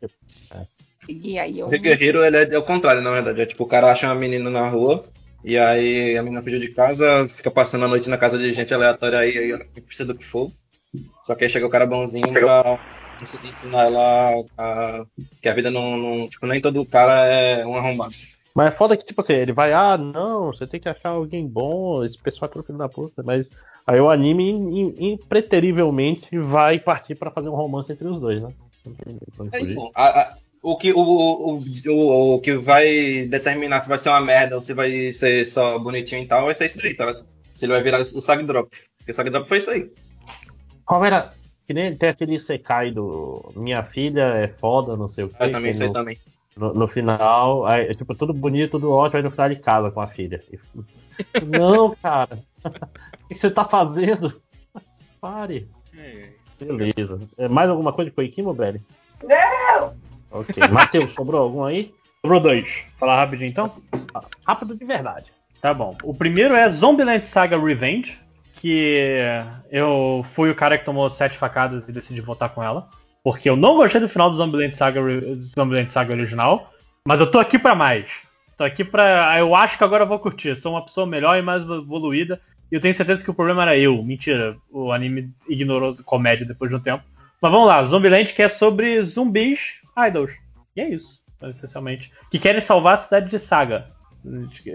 E 1.07 1.39
aí 1.39 1.59
eu. 1.59 1.67
O 1.67 1.69
Rick 1.69 1.87
Hero, 1.89 2.23
ele 2.23 2.37
é, 2.37 2.53
é 2.53 2.57
o 2.57 2.63
contrário, 2.63 3.01
na 3.01 3.11
verdade. 3.11 3.41
É 3.41 3.45
tipo, 3.45 3.63
o 3.63 3.67
cara 3.67 3.91
acha 3.91 4.07
uma 4.07 4.15
menina 4.15 4.49
na 4.49 4.67
rua, 4.67 5.03
e 5.43 5.57
aí 5.57 6.17
a 6.17 6.23
menina 6.23 6.41
fugiu 6.41 6.59
de 6.59 6.69
casa, 6.69 7.27
fica 7.27 7.49
passando 7.51 7.85
a 7.85 7.87
noite 7.87 8.09
na 8.09 8.17
casa 8.17 8.37
de 8.37 8.51
gente 8.53 8.73
aleatória 8.73 9.19
aí, 9.19 9.53
aí 9.53 9.81
precisa 9.81 10.05
do 10.05 10.15
que 10.17 10.23
for. 10.23 10.51
Só 11.23 11.35
que 11.35 11.43
aí 11.43 11.49
chega 11.49 11.65
o 11.65 11.69
cara 11.69 11.85
bonzinho 11.85 12.31
pra 12.33 12.79
ens- 13.21 13.43
ensinar 13.43 13.85
ela 13.85 14.43
a, 14.57 15.05
que 15.41 15.47
a 15.49 15.53
vida 15.53 15.71
não, 15.71 15.97
não- 15.97 16.27
Tipo, 16.27 16.45
nem 16.47 16.59
todo 16.61 16.85
cara 16.85 17.25
é 17.25 17.65
um 17.65 17.75
arrombado. 17.75 18.13
Mas 18.53 18.67
é 18.67 18.71
foda 18.71 18.97
que, 18.97 19.05
tipo 19.05 19.21
assim, 19.21 19.33
ele 19.33 19.53
vai, 19.53 19.71
ah, 19.71 19.97
não, 19.97 20.47
você 20.47 20.67
tem 20.67 20.79
que 20.79 20.89
achar 20.89 21.09
alguém 21.09 21.47
bom, 21.47 22.03
esse 22.03 22.17
pessoal 22.17 22.49
é 22.49 22.53
tudo 22.53 22.65
filho 22.65 22.77
da 22.77 22.89
puta, 22.89 23.23
mas 23.23 23.47
aí 23.87 23.99
o 23.99 24.09
anime 24.09 24.49
im- 24.51 24.77
im- 24.97 25.13
impreterivelmente 25.13 26.37
vai 26.37 26.77
partir 26.77 27.15
pra 27.15 27.31
fazer 27.31 27.47
um 27.47 27.55
romance 27.55 27.91
entre 27.91 28.05
os 28.07 28.19
dois, 28.19 28.41
né? 28.41 28.51
É, 29.53 29.61
então, 29.61 29.91
a- 29.95 30.19
a- 30.21 30.35
o, 30.61 30.77
que, 30.77 30.93
o, 30.93 30.99
o, 30.99 31.57
o, 31.57 32.35
o 32.35 32.39
que 32.39 32.55
vai 32.55 33.25
determinar 33.25 33.81
que 33.81 33.89
vai 33.89 33.97
ser 33.97 34.09
uma 34.09 34.21
merda 34.21 34.55
ou 34.55 34.61
se 34.61 34.73
vai 34.73 35.11
ser 35.11 35.45
só 35.45 35.79
bonitinho 35.79 36.23
e 36.23 36.27
tal, 36.27 36.45
vai 36.45 36.53
ser 36.53 36.65
isso 36.65 36.79
aí, 36.85 36.93
tá? 36.93 37.23
Se 37.55 37.65
ele 37.65 37.73
vai 37.73 37.81
virar 37.81 37.99
o 37.99 38.21
Sag 38.21 38.43
Drop. 38.43 38.69
Porque 38.97 39.11
o 39.11 39.13
Sag 39.13 39.29
Drop 39.29 39.47
foi 39.47 39.57
isso 39.57 39.71
aí. 39.71 39.91
Qual 40.85 41.03
era? 41.03 41.33
Que 41.65 41.73
nem 41.73 41.95
tem 41.95 42.09
aquele 42.09 42.39
Sekai 42.39 42.91
do 42.91 43.51
Minha 43.55 43.83
filha 43.83 44.23
é 44.35 44.47
foda, 44.47 44.95
não 44.95 45.09
sei 45.09 45.23
o 45.23 45.29
que. 45.29 45.43
Eu 45.43 45.51
também 45.51 45.73
sei 45.73 45.87
no, 45.87 45.93
também. 45.93 46.17
No, 46.55 46.73
no 46.73 46.87
final, 46.87 47.65
aí, 47.65 47.87
é, 47.87 47.93
tipo, 47.93 48.13
tudo 48.13 48.33
bonito, 48.33 48.71
tudo 48.71 48.91
ótimo, 48.91 49.17
aí 49.17 49.23
no 49.23 49.31
final 49.31 49.47
ele 49.47 49.55
casa 49.55 49.89
com 49.89 50.01
a 50.01 50.07
filha. 50.07 50.43
Não, 51.47 51.95
cara. 51.95 52.39
O 52.63 53.27
que 53.27 53.35
você 53.35 53.49
tá 53.49 53.63
fazendo? 53.63 54.41
Pare. 55.19 55.67
Beleza. 56.59 57.19
É, 57.37 57.47
mais 57.47 57.69
alguma 57.69 57.93
coisa 57.93 58.09
de 58.09 58.15
Koikimo, 58.15 58.53
Belly? 58.53 58.81
Não! 59.23 60.10
Ok. 60.31 60.67
Matheus, 60.69 61.11
sobrou 61.13 61.41
algum 61.41 61.63
aí? 61.63 61.93
Sobrou 62.21 62.39
dois. 62.39 62.67
Falar 62.99 63.17
rapidinho 63.17 63.49
então? 63.49 63.71
Rápido 64.45 64.75
de 64.75 64.85
verdade. 64.85 65.25
Tá 65.61 65.73
bom. 65.73 65.95
O 66.03 66.13
primeiro 66.13 66.55
é 66.55 66.67
Zombieland 66.69 67.25
Saga 67.25 67.59
Revenge, 67.59 68.17
que 68.55 69.19
eu 69.71 70.25
fui 70.33 70.49
o 70.49 70.55
cara 70.55 70.77
que 70.77 70.85
tomou 70.85 71.09
sete 71.09 71.37
facadas 71.37 71.87
e 71.87 71.91
decidi 71.91 72.21
votar 72.21 72.49
com 72.49 72.63
ela. 72.63 72.89
Porque 73.23 73.49
eu 73.49 73.55
não 73.55 73.75
gostei 73.75 74.01
do 74.01 74.09
final 74.09 74.29
do 74.29 74.35
Zombieland 74.35 74.75
Saga, 74.75 75.01
Zombieland 75.55 75.91
Saga 75.91 76.13
original, 76.13 76.71
mas 77.05 77.19
eu 77.19 77.29
tô 77.29 77.39
aqui 77.39 77.59
pra 77.59 77.75
mais. 77.75 78.09
Tô 78.57 78.63
aqui 78.63 78.83
pra. 78.83 79.37
Eu 79.39 79.55
acho 79.55 79.77
que 79.77 79.83
agora 79.83 80.03
eu 80.03 80.07
vou 80.07 80.19
curtir. 80.19 80.55
Sou 80.55 80.73
uma 80.73 80.85
pessoa 80.85 81.05
melhor 81.05 81.37
e 81.37 81.41
mais 81.41 81.63
evoluída. 81.63 82.41
E 82.71 82.75
eu 82.75 82.81
tenho 82.81 82.93
certeza 82.93 83.23
que 83.23 83.29
o 83.29 83.33
problema 83.33 83.63
era 83.63 83.77
eu. 83.77 84.01
Mentira. 84.03 84.55
O 84.71 84.91
anime 84.91 85.31
ignorou 85.49 85.95
comédia 86.05 86.45
depois 86.45 86.69
de 86.69 86.77
um 86.77 86.79
tempo. 86.79 87.03
Mas 87.41 87.51
vamos 87.51 87.67
lá. 87.67 87.83
Zombieland 87.83 88.33
que 88.33 88.41
é 88.41 88.49
sobre 88.49 89.01
zumbis 89.03 89.80
idols. 89.97 90.31
E 90.75 90.81
é 90.81 90.89
isso, 90.89 91.19
essencialmente. 91.43 92.11
Que 92.29 92.39
querem 92.39 92.61
salvar 92.61 92.95
a 92.95 92.97
cidade 92.97 93.29
de 93.29 93.39
Saga. 93.39 93.87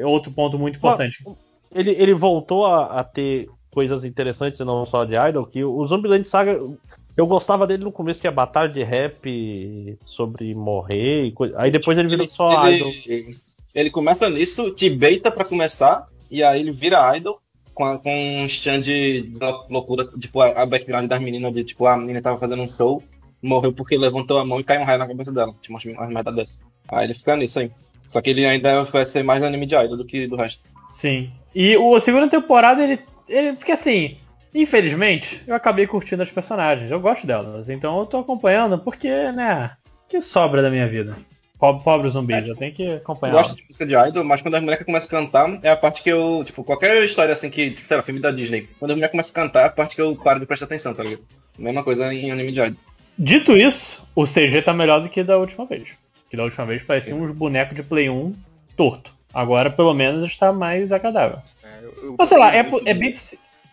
Outro 0.05 0.31
ponto 0.33 0.59
muito 0.59 0.77
importante. 0.77 1.19
Ele, 1.75 1.91
ele 1.93 2.15
voltou 2.15 2.67
a, 2.67 3.01
a 3.01 3.05
ter 3.05 3.49
coisas 3.71 4.05
interessantes, 4.05 4.59
não 4.61 4.87
só 4.87 5.05
de 5.05 5.15
Idol, 5.15 5.47
que 5.47 5.63
o 5.65 5.87
Zombieland 5.87 6.27
Saga. 6.27 6.59
Eu 7.17 7.27
gostava 7.27 7.67
dele 7.67 7.83
no 7.85 7.93
começo, 7.93 8.21
que 8.21 8.27
é 8.27 8.31
batalha 8.31 8.69
de 8.71 8.83
rap 8.83 9.97
sobre 10.05 10.55
morrer 10.55 11.25
e 11.25 11.33
coisa. 11.33 11.55
Aí 11.59 11.71
depois 11.71 11.97
ele 11.97 12.09
virou 12.09 12.29
só 12.29 12.69
idol. 12.71 12.93
ele, 13.07 13.39
ele 13.75 13.91
começa 13.91 14.29
nisso, 14.29 14.71
te 14.73 14.91
beita 14.91 15.31
pra 15.31 15.45
começar, 15.45 16.07
e 16.31 16.43
aí 16.43 16.61
ele 16.61 16.73
vira 16.73 17.17
idol 17.17 17.41
com, 17.73 17.85
a- 17.85 17.99
com 17.99 18.11
um 18.43 18.45
stand 18.45 18.81
de, 18.81 19.23
de 19.23 19.39
loucura, 19.71 20.07
tipo, 20.19 20.41
a, 20.43 20.49
a 20.63 20.67
background 20.67 21.09
das 21.09 21.21
meninas, 21.21 21.55
de 21.55 21.65
tipo, 21.65 21.87
a 21.87 21.97
menina 21.97 22.21
tava 22.21 22.37
fazendo 22.37 22.63
um 22.63 22.69
show, 22.69 23.03
morreu 23.43 23.73
porque 23.73 23.97
levantou 23.97 24.39
a 24.39 24.45
mão 24.45 24.61
e 24.61 24.65
caiu 24.65 24.81
um 24.81 24.85
raio 24.85 24.99
na 24.99 25.07
cabeça 25.07 25.33
dela. 25.33 25.55
Tipo, 25.61 25.75
umas, 25.75 25.85
umas 25.85 26.09
merda 26.11 26.33
dessa. 26.33 26.59
Aí 26.89 27.05
ele 27.05 27.15
fica 27.15 27.37
nisso 27.37 27.61
aí. 27.61 27.71
Só 28.09 28.21
que 28.21 28.31
ele 28.31 28.47
ainda 28.47 28.85
vai 28.85 29.05
ser 29.05 29.23
mais 29.23 29.43
anime 29.43 29.67
de 29.67 29.75
idol 29.75 29.97
do 29.97 30.05
que 30.05 30.27
do 30.27 30.37
resto. 30.37 30.63
Sim. 30.91 31.31
E 31.55 31.77
o 31.77 31.95
a 31.97 32.01
segunda 32.01 32.29
temporada, 32.29 32.83
ele. 32.83 33.01
ele 33.29 33.55
porque 33.55 33.73
assim, 33.73 34.17
infelizmente, 34.55 35.43
eu 35.47 35.55
acabei 35.55 35.87
curtindo 35.87 36.23
as 36.23 36.31
personagens. 36.31 36.91
Eu 36.91 37.01
gosto 37.01 37.27
delas. 37.27 37.69
Então 37.69 37.99
eu 37.99 38.07
tô 38.07 38.19
acompanhando 38.19 38.79
porque, 38.79 39.09
né? 39.33 39.73
Que 40.09 40.21
sobra 40.21 40.63
da 40.63 40.71
minha 40.71 40.87
vida. 40.87 41.17
Pobre, 41.59 41.83
pobre 41.83 42.11
zumbi, 42.11 42.35
eu 42.47 42.55
tenho 42.55 42.73
que 42.75 42.83
Eu 42.83 42.97
acompanhar. 42.99 43.33
gosto 43.33 43.57
de 43.57 43.65
música 43.65 43.87
de 43.87 43.95
idol, 43.95 44.23
mas 44.23 44.43
quando 44.43 44.57
as 44.57 44.63
mulheres 44.63 44.85
começam 44.85 45.07
a 45.07 45.23
cantar, 45.23 45.59
é 45.63 45.71
a 45.71 45.77
parte 45.77 46.03
que 46.03 46.11
eu. 46.11 46.43
Tipo, 46.45 46.63
qualquer 46.63 47.03
história 47.03 47.33
assim 47.33 47.49
que. 47.49 47.71
Tipo, 47.71 47.89
sei 47.89 47.97
lá, 47.97 48.03
filme 48.03 48.21
da 48.21 48.31
Disney. 48.31 48.69
Quando 48.79 48.91
as 48.91 48.97
mulheres 48.97 49.11
começam 49.11 49.33
a 49.33 49.47
cantar, 49.47 49.63
é 49.63 49.67
a 49.67 49.71
parte 49.71 49.95
que 49.97 50.03
eu 50.03 50.15
paro 50.15 50.39
de 50.39 50.47
prestar 50.47 50.67
atenção, 50.67 50.95
tá 50.95 51.03
ligado? 51.03 51.23
Mesma 51.59 51.83
coisa 51.83 52.13
em 52.13 52.31
anime 52.31 52.53
de 52.53 52.61
idol. 52.61 52.79
Dito 53.19 53.57
isso, 53.57 54.03
o 54.15 54.25
CG 54.27 54.63
tá 54.63 54.73
melhor 54.73 55.01
do 55.01 55.09
que 55.09 55.23
da 55.23 55.39
última 55.39 55.65
vez. 55.67 55.89
Que 56.29 56.37
da 56.37 56.45
última 56.45 56.67
vez 56.67 56.83
parecia 56.83 57.15
uns 57.15 57.31
bonecos 57.31 57.75
de 57.77 57.83
Play 57.83 58.11
1 58.11 58.35
torto. 58.77 59.13
Agora, 59.33 59.71
pelo 59.71 59.95
menos, 59.95 60.25
está 60.27 60.53
mais 60.53 60.93
agradável. 60.93 61.39
É, 61.63 61.79
eu- 61.83 61.95
eu 62.05 62.15
Mas 62.19 62.29
sei 62.29 62.39
lá, 62.39 62.55
é, 62.55 62.59
é 62.85 62.95
bem. 62.95 63.17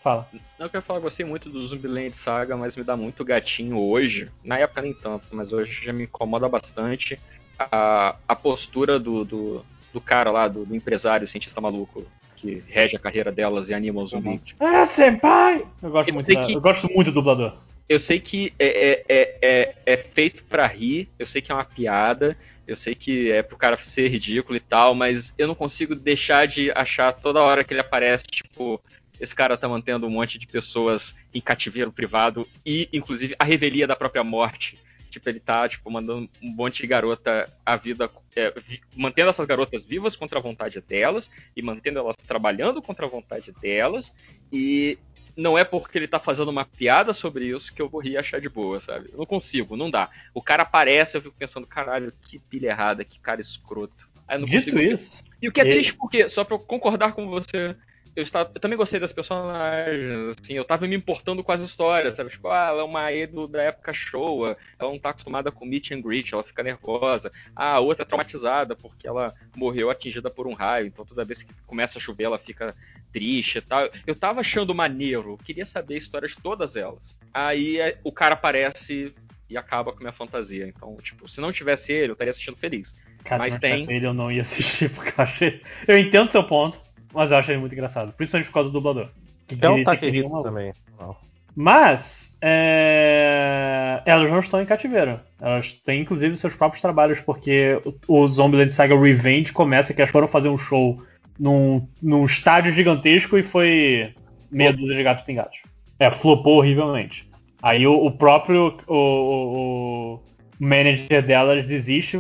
Fala. 0.04 0.28
Não, 0.60 0.66
eu 0.66 0.70
quero 0.70 0.84
falar, 0.84 1.00
eu 1.00 1.04
gostei 1.04 1.26
muito 1.26 1.50
do 1.50 1.66
Zumbiland 1.66 2.12
Saga, 2.16 2.58
mas 2.58 2.76
me 2.76 2.84
dá 2.84 2.96
muito 2.98 3.24
gatinho 3.24 3.78
hoje. 3.80 4.30
Na 4.44 4.58
época 4.60 4.82
nem 4.82 4.94
tanto, 4.94 5.26
mas 5.32 5.54
hoje 5.54 5.86
já 5.86 5.94
me 5.94 6.04
incomoda 6.04 6.50
bastante 6.50 7.18
a, 7.58 8.16
a 8.28 8.36
postura 8.36 9.00
do, 9.00 9.24
do, 9.24 9.66
do 9.94 10.02
cara 10.02 10.30
lá, 10.30 10.48
do, 10.50 10.66
do 10.66 10.76
empresário, 10.76 11.26
cientista 11.28 11.62
maluco, 11.62 12.04
que 12.36 12.62
rege 12.68 12.98
a 12.98 13.00
carreira 13.00 13.32
delas 13.32 13.70
e 13.70 13.74
anima 13.74 14.02
os 14.02 14.10
zumbis. 14.12 14.54
Ah, 14.60 14.86
senpai! 14.86 15.66
Eu 15.82 15.90
gosto, 15.92 16.10
Eu 16.10 16.16
muito, 16.16 16.34
da- 16.34 16.42
que- 16.48 16.54
eu 16.54 16.62
gosto 16.62 16.92
muito 16.94 17.08
do 17.12 17.14
dublador. 17.16 17.58
Eu 17.88 18.00
sei 18.00 18.20
que 18.20 18.54
é, 18.58 18.66
é, 18.68 19.06
é, 19.10 19.38
é, 19.42 19.76
é 19.94 19.98
feito 19.98 20.44
pra 20.46 20.66
rir, 20.66 21.10
eu 21.20 21.26
sei 21.28 21.42
que 21.42 21.52
é 21.52 21.56
uma 21.56 21.66
piada, 21.66 22.38
eu 22.66 22.78
sei 22.78 22.96
que 22.96 23.30
é 23.30 23.44
pro 23.44 23.58
cara 23.58 23.78
ser 23.78 24.08
ridículo 24.08 24.56
e 24.56 24.60
tal, 24.60 24.96
mas 24.96 25.34
eu 25.38 25.48
não 25.48 25.56
consigo 25.56 25.94
deixar 25.96 26.48
de 26.48 26.72
achar 26.72 27.12
toda 27.12 27.42
hora 27.42 27.64
que 27.64 27.74
ele 27.74 27.82
aparece, 27.82 28.24
tipo, 28.24 28.82
esse 29.20 29.36
cara 29.36 29.58
tá 29.58 29.68
mantendo 29.68 30.08
um 30.08 30.10
monte 30.10 30.40
de 30.40 30.48
pessoas 30.48 31.16
em 31.34 31.42
cativeiro 31.42 31.92
privado 31.92 32.48
e, 32.66 32.88
inclusive, 32.94 33.36
a 33.38 33.44
revelia 33.44 33.86
da 33.86 33.96
própria 33.96 34.24
morte. 34.24 34.78
Tipo, 35.10 35.30
ele 35.30 35.40
tá, 35.40 35.70
tipo, 35.70 35.92
mandando 35.92 36.28
um 36.42 36.50
monte 36.56 36.82
de 36.82 36.88
garota 36.88 37.48
a 37.64 37.76
vida. 37.76 38.10
é, 38.36 38.52
vi- 38.66 38.82
mantendo 38.96 39.30
essas 39.30 39.46
garotas 39.46 39.84
vivas 39.84 40.16
contra 40.16 40.40
a 40.40 40.42
vontade 40.42 40.82
delas 40.82 41.30
e 41.56 41.62
mantendo 41.62 42.00
elas 42.00 42.16
trabalhando 42.16 42.82
contra 42.82 43.06
a 43.06 43.10
vontade 43.10 43.54
delas. 43.62 44.12
E 44.52 44.98
não 45.36 45.58
é 45.58 45.64
porque 45.64 45.98
ele 45.98 46.08
tá 46.08 46.20
fazendo 46.20 46.50
uma 46.50 46.66
piada 46.66 47.12
sobre 47.14 47.46
isso 47.46 47.74
que 47.74 47.82
eu 47.82 47.90
vou 47.90 48.02
rir 48.02 48.12
e 48.12 48.18
achar 48.18 48.40
de 48.40 48.50
boa, 48.50 48.80
sabe? 48.80 49.10
Eu 49.12 49.18
não 49.18 49.26
consigo, 49.26 49.76
não 49.76 49.90
dá. 49.90 50.10
O 50.34 50.42
cara 50.42 50.64
aparece, 50.64 51.18
eu 51.18 51.22
fico 51.22 51.36
pensando, 51.38 51.66
caralho, 51.66 52.14
que 52.24 52.38
pilha 52.40 52.70
errada, 52.70 53.04
que 53.04 53.20
cara 53.20 53.42
escroto. 53.42 54.08
Aí 54.28 54.36
eu 54.38 54.42
não 54.42 54.48
Dito 54.48 54.66
consigo- 54.72 54.80
isso. 54.80 55.24
E 55.42 55.48
o 55.48 55.52
que 55.52 55.60
é 55.60 55.64
ele- 55.64 55.74
triste 55.74 55.94
porque, 55.96 56.30
só 56.30 56.44
pra 56.44 56.56
eu 56.56 56.60
concordar 56.60 57.14
com 57.14 57.28
você, 57.28 57.76
eu, 58.16 58.24
estava, 58.24 58.52
eu 58.54 58.60
também 58.60 58.78
gostei 58.78 59.00
das 59.00 59.12
personagens, 59.12 60.38
assim, 60.40 60.54
eu 60.54 60.64
tava 60.64 60.88
me 60.88 60.96
importando 60.96 61.44
com 61.44 61.52
as 61.52 61.62
histórias, 61.62 62.16
sabe? 62.16 62.30
Tipo, 62.30 62.50
ah, 62.50 62.68
ela 62.70 62.82
é 62.82 62.86
uma 62.86 63.12
Edo 63.12 63.48
da 63.48 63.62
época 63.62 63.92
showa, 63.94 64.58
ela 64.78 64.92
não 64.92 65.00
tá 65.00 65.10
acostumada 65.10 65.52
com 65.52 65.66
meet 65.66 65.92
and 65.92 66.02
greet, 66.02 66.34
ela 66.34 66.44
fica 66.44 66.62
nervosa. 66.62 67.32
Ah, 67.56 67.74
a 67.74 67.80
outra 67.80 68.04
é 68.04 68.06
traumatizada 68.06 68.76
porque 68.76 69.08
ela 69.08 69.34
morreu 69.56 69.90
atingida 69.90 70.30
por 70.30 70.48
um 70.48 70.54
raio, 70.54 70.88
então 70.88 71.06
toda 71.06 71.24
vez 71.24 71.42
que 71.42 71.54
começa 71.66 71.98
a 71.98 72.02
chover 72.02 72.26
ela 72.26 72.38
fica 72.38 72.76
triste 73.12 73.58
e 73.58 73.62
tal. 73.62 73.90
Eu 74.06 74.16
tava 74.16 74.42
achando 74.42 74.74
maneiro, 74.74 75.38
queria 75.44 75.66
saber 75.66 75.96
a 75.96 75.98
história 75.98 76.28
de 76.28 76.36
todas 76.38 76.76
elas. 76.76 77.18
Aí 77.34 77.80
é, 77.80 77.98
o 78.04 78.12
cara 78.12 78.34
aparece 78.34 79.14
e 79.50 79.58
acaba 79.58 79.92
com 79.92 80.00
a 80.00 80.02
minha 80.02 80.14
fantasia. 80.14 80.68
Então, 80.68 80.98
tipo, 80.98 81.30
se 81.30 81.40
não 81.40 81.52
tivesse 81.52 81.92
ele, 81.92 82.12
eu 82.12 82.14
estaria 82.14 82.32
assistindo 82.32 82.58
feliz. 82.58 82.94
Cara, 83.24 83.40
Mas 83.40 83.54
se 83.54 83.58
não 83.58 83.62
tem. 83.62 83.72
tivesse 83.78 83.94
ele, 83.94 84.06
eu 84.08 84.14
não 84.14 84.32
ia 84.32 84.42
assistir, 84.42 84.90
porque 84.94 85.10
eu 85.10 85.24
achei. 85.24 85.62
Eu 85.88 85.98
entendo 85.98 86.30
seu 86.30 86.44
ponto, 86.44 86.80
mas 87.14 87.32
eu 87.32 87.38
acho 87.38 87.52
ele 87.52 87.60
muito 87.60 87.74
engraçado. 87.74 88.12
Principalmente 88.14 88.48
por 88.48 88.54
causa 88.54 88.70
do 88.70 88.74
dublador. 88.74 89.10
Que 89.48 89.58
É 89.62 89.70
um 89.70 89.76
grita 89.76 89.92
que 89.96 90.02
Takehito 90.02 90.18
nem 90.20 90.28
um 90.28 90.30
maluco. 90.32 90.50
também. 90.50 90.74
Não. 91.00 91.16
Mas 91.56 92.36
é, 92.42 94.02
elas 94.06 94.30
não 94.32 94.40
estão 94.40 94.62
em 94.62 94.66
cativeiro. 94.66 95.20
Elas 95.40 95.74
têm 95.86 96.02
inclusive 96.02 96.36
seus 96.38 96.56
próprios 96.56 96.82
trabalhos, 96.82 97.20
porque 97.20 97.80
o, 98.08 98.22
o 98.24 98.28
Zombieland 98.28 98.74
Saga 98.74 99.00
Revenge 99.00 99.52
começa 99.52 99.94
que 99.94 100.02
elas 100.02 100.12
foram 100.12 100.28
fazer 100.28 100.50
um 100.50 100.58
show 100.58 100.98
num, 101.40 101.88
num 102.02 102.26
estádio 102.26 102.72
gigantesco 102.72 103.38
e 103.38 103.44
foi 103.44 104.14
meia 104.52 104.74
dúzia 104.74 104.96
de 104.96 105.04
gatos 105.04 105.24
pingados. 105.26 105.58
É, 106.00 106.10
flopou 106.10 106.58
horrivelmente. 106.58 107.30
Aí 107.62 107.86
o, 107.88 107.94
o 107.94 108.12
próprio 108.12 108.78
o, 108.88 108.96
o- 108.96 110.14
o 110.16 110.20
manager 110.60 111.26
delas 111.26 111.66
desiste, 111.68 112.20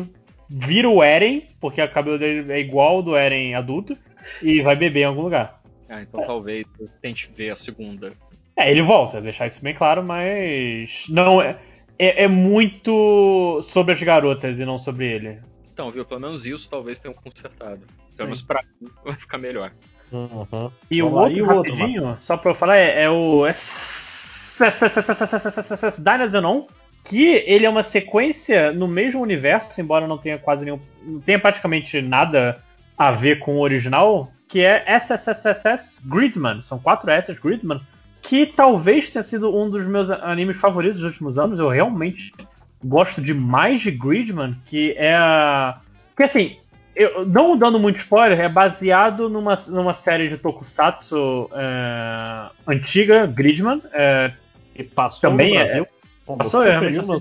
vira 0.49 0.89
o 0.89 1.03
Eren, 1.03 1.43
porque 1.59 1.81
o 1.81 1.89
cabelo 1.89 2.17
dele 2.19 2.51
é 2.51 2.59
igual 2.59 2.97
ao 2.97 3.03
do 3.03 3.15
Eren 3.15 3.55
adulto, 3.55 3.95
e 4.41 4.61
vai 4.61 4.75
beber 4.75 5.01
em 5.01 5.05
algum 5.05 5.21
lugar. 5.21 5.61
Ah, 5.89 6.01
então 6.01 6.25
talvez 6.25 6.65
eu 6.79 6.87
tente 7.01 7.29
ver 7.33 7.51
a 7.51 7.55
segunda. 7.55 8.13
É, 8.55 8.69
ele 8.69 8.81
volta, 8.81 9.21
deixar 9.21 9.47
isso 9.47 9.61
bem 9.61 9.73
claro, 9.73 10.03
mas 10.03 11.05
não 11.09 11.41
é, 11.41 11.57
é, 11.97 12.23
é 12.23 12.27
muito 12.27 13.61
sobre 13.63 13.93
as 13.93 14.01
garotas 14.01 14.59
e 14.59 14.65
não 14.65 14.77
sobre 14.77 15.07
ele. 15.07 15.39
Então, 15.71 15.91
viu? 15.91 16.05
Pelo 16.05 16.21
menos 16.21 16.45
isso 16.45 16.69
talvez 16.69 16.99
tenham 16.99 17.15
consertado. 17.15 17.81
Pelo 18.15 18.27
menos 18.27 18.41
pra 18.43 18.59
mim 18.79 18.89
vai 19.03 19.15
ficar 19.15 19.39
melhor. 19.39 19.71
Uhum. 20.11 20.71
E 20.91 21.01
o 21.01 21.11
outro, 21.11 21.37
e 21.37 21.41
o 21.41 21.51
outro, 21.51 21.73
rapidinho, 21.75 22.17
só 22.21 22.37
pra 22.37 22.51
eu 22.51 22.55
falar, 22.55 22.77
é, 22.77 23.03
é 23.03 23.09
o 23.09 23.47
é 23.47 23.53
que 27.03 27.25
ele 27.45 27.65
é 27.65 27.69
uma 27.69 27.83
sequência 27.83 28.71
no 28.71 28.87
mesmo 28.87 29.21
universo, 29.21 29.81
embora 29.81 30.07
não 30.07 30.17
tenha 30.17 30.37
quase 30.37 30.63
nenhum. 30.63 30.79
não 31.01 31.19
tenha 31.19 31.39
praticamente 31.39 32.01
nada 32.01 32.61
a 32.97 33.11
ver 33.11 33.39
com 33.39 33.55
o 33.55 33.61
original, 33.61 34.31
que 34.47 34.61
é 34.61 34.83
SSSS 34.87 35.99
Gridman. 36.05 36.61
São 36.61 36.79
quatro 36.79 37.09
S 37.09 37.33
Gridman, 37.33 37.81
que 38.21 38.45
talvez 38.45 39.09
tenha 39.09 39.23
sido 39.23 39.55
um 39.55 39.69
dos 39.69 39.85
meus 39.85 40.09
animes 40.09 40.57
favoritos 40.57 41.01
dos 41.01 41.11
últimos 41.11 41.37
anos. 41.37 41.59
Eu 41.59 41.69
realmente 41.69 42.33
gosto 42.83 43.21
demais 43.21 43.81
de 43.81 43.91
Gridman, 43.91 44.55
que 44.65 44.93
é 44.97 45.15
a. 45.15 45.79
Porque 46.09 46.23
assim, 46.23 46.57
eu, 46.95 47.25
não 47.25 47.57
dando 47.57 47.79
muito 47.79 47.97
spoiler, 47.97 48.39
é 48.39 48.49
baseado 48.49 49.29
numa, 49.29 49.55
numa 49.67 49.93
série 49.93 50.29
de 50.29 50.37
tokusatsu 50.37 51.49
é, 51.53 52.49
antiga, 52.67 53.25
Gridman. 53.25 53.81
É, 53.91 54.31
E 54.75 54.83
passou 54.83 55.21
também 55.21 55.53
no 55.53 55.59
é. 55.59 55.65
Brasil, 55.65 55.87
como 56.25 56.37
Passou, 56.37 56.63
eu 56.63 56.71
realmente 56.71 57.07
não 57.07 57.19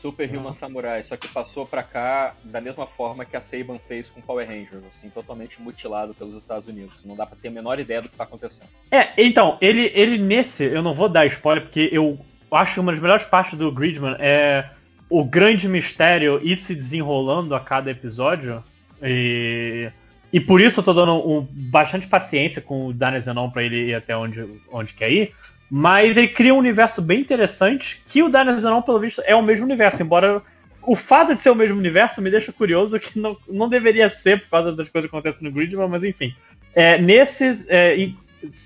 Super 0.00 0.28
Human 0.34 0.52
Samurai, 0.52 1.02
só 1.02 1.16
que 1.16 1.26
passou 1.28 1.66
pra 1.66 1.82
cá 1.82 2.34
da 2.44 2.60
mesma 2.60 2.86
forma 2.86 3.24
que 3.24 3.36
a 3.36 3.40
Saban 3.40 3.78
fez 3.78 4.08
com 4.08 4.20
Power 4.20 4.46
Rangers, 4.46 4.84
assim, 4.86 5.10
totalmente 5.10 5.60
mutilado 5.60 6.14
pelos 6.14 6.36
Estados 6.36 6.68
Unidos. 6.68 6.94
Não 7.04 7.16
dá 7.16 7.26
pra 7.26 7.36
ter 7.40 7.48
a 7.48 7.50
menor 7.50 7.80
ideia 7.80 8.00
do 8.02 8.08
que 8.08 8.16
tá 8.16 8.24
acontecendo. 8.24 8.66
É, 8.90 9.08
então, 9.18 9.58
ele, 9.60 9.90
ele 9.94 10.16
nesse, 10.18 10.62
eu 10.64 10.82
não 10.82 10.94
vou 10.94 11.08
dar 11.08 11.26
spoiler, 11.26 11.62
porque 11.64 11.88
eu 11.92 12.18
acho 12.52 12.74
que 12.74 12.80
uma 12.80 12.92
das 12.92 13.00
melhores 13.00 13.24
partes 13.24 13.58
do 13.58 13.72
Gridman 13.72 14.16
é 14.18 14.70
o 15.10 15.24
grande 15.24 15.66
mistério 15.68 16.38
ir 16.42 16.56
se 16.58 16.74
desenrolando 16.74 17.54
a 17.54 17.60
cada 17.60 17.90
episódio. 17.90 18.62
E, 19.02 19.90
e 20.32 20.38
por 20.40 20.60
isso 20.60 20.80
eu 20.80 20.84
tô 20.84 20.92
dando 20.92 21.14
um- 21.14 21.46
bastante 21.70 22.06
paciência 22.06 22.60
com 22.60 22.86
o 22.86 22.92
Daniel 22.92 23.20
Zenon 23.22 23.50
pra 23.50 23.62
ele 23.62 23.86
ir 23.88 23.94
até 23.94 24.16
onde, 24.16 24.44
onde 24.70 24.92
quer 24.92 25.10
ir. 25.10 25.32
Mas 25.70 26.16
ele 26.16 26.28
cria 26.28 26.54
um 26.54 26.58
universo 26.58 27.02
bem 27.02 27.20
interessante, 27.20 28.00
que 28.08 28.22
o 28.22 28.28
Daniel 28.28 28.58
Zenon, 28.58 28.82
pelo 28.82 28.98
visto, 28.98 29.22
é 29.24 29.34
o 29.34 29.42
mesmo 29.42 29.64
universo, 29.64 30.02
embora 30.02 30.42
o 30.82 30.96
fato 30.96 31.34
de 31.34 31.42
ser 31.42 31.50
o 31.50 31.54
mesmo 31.54 31.76
universo 31.76 32.22
me 32.22 32.30
deixa 32.30 32.50
curioso 32.50 32.98
que 32.98 33.18
não, 33.18 33.36
não 33.46 33.68
deveria 33.68 34.08
ser 34.08 34.40
por 34.40 34.48
causa 34.48 34.72
das 34.72 34.88
coisas 34.88 35.10
que 35.10 35.14
acontecem 35.14 35.46
no 35.46 35.54
Gridman, 35.54 35.88
mas 35.88 36.02
enfim. 36.02 36.34
É, 36.74 36.98
nesses. 36.98 37.66
é, 37.68 38.10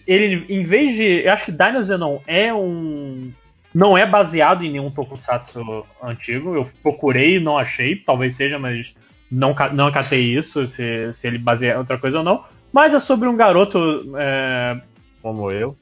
ele, 0.06 0.47
em 0.49 0.62
vez 0.62 0.94
de. 0.94 1.24
Eu 1.24 1.33
acho 1.33 1.47
que 1.47 1.52
Dino 1.52 1.83
Zenon 1.83 2.18
é 2.26 2.54
um. 2.54 3.33
Não 3.74 3.97
é 3.97 4.06
baseado 4.06 4.62
em 4.65 4.70
nenhum 4.70 4.90
tokusatsu 4.90 5.85
antigo. 6.02 6.54
Eu 6.54 6.68
procurei 6.83 7.36
e 7.36 7.40
não 7.40 7.58
achei. 7.58 7.97
Talvez 7.97 8.36
seja, 8.36 8.58
mas 8.58 8.94
não, 9.31 9.56
não 9.72 9.86
acatei 9.86 10.22
isso, 10.36 10.68
se, 10.68 11.10
se 11.12 11.26
ele 11.26 11.38
baseia 11.38 11.74
em 11.74 11.78
outra 11.78 11.99
coisa 11.99 12.18
ou 12.18 12.24
não. 12.24 12.44
Mas 12.72 12.92
é 12.94 13.01
sobre 13.01 13.28
um 13.28 13.36
garoto. 13.36 14.15
é, 14.17 14.81
Como 15.22 15.51
eu. 15.51 15.76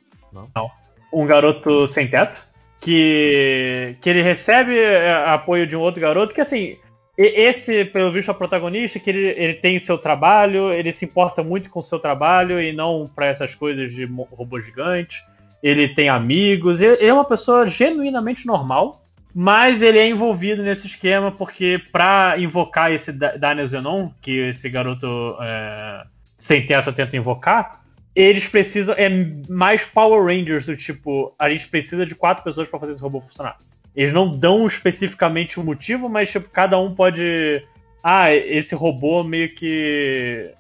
Um 1.12 1.26
garoto 1.26 1.87
sem 1.89 2.09
teto, 2.09 2.41
que, 2.81 3.97
que 4.01 4.09
ele 4.09 4.23
recebe 4.23 4.78
é, 4.78 5.12
apoio 5.26 5.67
de 5.67 5.76
um 5.76 5.81
outro 5.81 6.01
garoto, 6.01 6.33
que 6.33 6.41
assim, 6.41 6.76
esse, 7.17 7.85
pelo 7.85 8.10
visto, 8.10 8.31
é 8.31 8.33
o 8.33 8.35
protagonista, 8.35 8.99
que 8.99 9.10
ele, 9.10 9.28
ele 9.37 9.55
tem 9.55 9.78
seu 9.78 9.99
trabalho, 9.99 10.73
ele 10.73 10.93
se 10.93 11.05
importa 11.05 11.43
muito 11.43 11.69
com 11.69 11.83
seu 11.83 11.99
trabalho 11.99 12.60
e 12.60 12.73
não 12.73 13.07
pra 13.15 13.26
essas 13.26 13.55
coisas 13.55 13.91
de 13.91 14.05
robô 14.05 14.60
gigante. 14.60 15.23
ele 15.62 15.89
tem 15.89 16.09
amigos, 16.09 16.81
ele, 16.81 17.05
é 17.05 17.12
uma 17.12 17.25
pessoa 17.25 17.69
genuinamente 17.69 18.47
normal, 18.47 19.05
mas 19.35 19.83
ele 19.83 19.99
é 19.99 20.09
envolvido 20.09 20.62
nesse 20.62 20.87
esquema 20.87 21.31
porque 21.31 21.81
pra 21.93 22.35
invocar 22.39 22.91
esse 22.91 23.12
Da- 23.12 23.37
Daniel 23.37 23.67
Zenon, 23.67 24.09
que 24.23 24.39
esse 24.49 24.71
garoto 24.71 25.37
é, 25.43 26.05
sem 26.39 26.65
teto 26.65 26.93
tenta 26.93 27.17
invocar, 27.17 27.83
eles 28.15 28.47
precisam. 28.47 28.94
É 28.97 29.09
mais 29.49 29.85
Power 29.85 30.25
Rangers 30.25 30.67
do 30.67 30.76
tipo, 30.76 31.35
a 31.39 31.49
gente 31.49 31.69
precisa 31.69 32.05
de 32.05 32.15
quatro 32.15 32.44
pessoas 32.44 32.69
pra 32.69 32.78
fazer 32.78 32.93
esse 32.93 33.03
robô 33.03 33.21
funcionar. 33.21 33.57
Eles 33.94 34.12
não 34.12 34.31
dão 34.31 34.67
especificamente 34.67 35.59
o 35.59 35.65
motivo, 35.65 36.09
mas 36.09 36.31
tipo, 36.31 36.49
cada 36.51 36.78
um 36.78 36.94
pode. 36.94 37.65
Ah, 38.03 38.33
esse 38.33 38.75
robô 38.75 39.23
meio 39.23 39.49
que. 39.55 40.51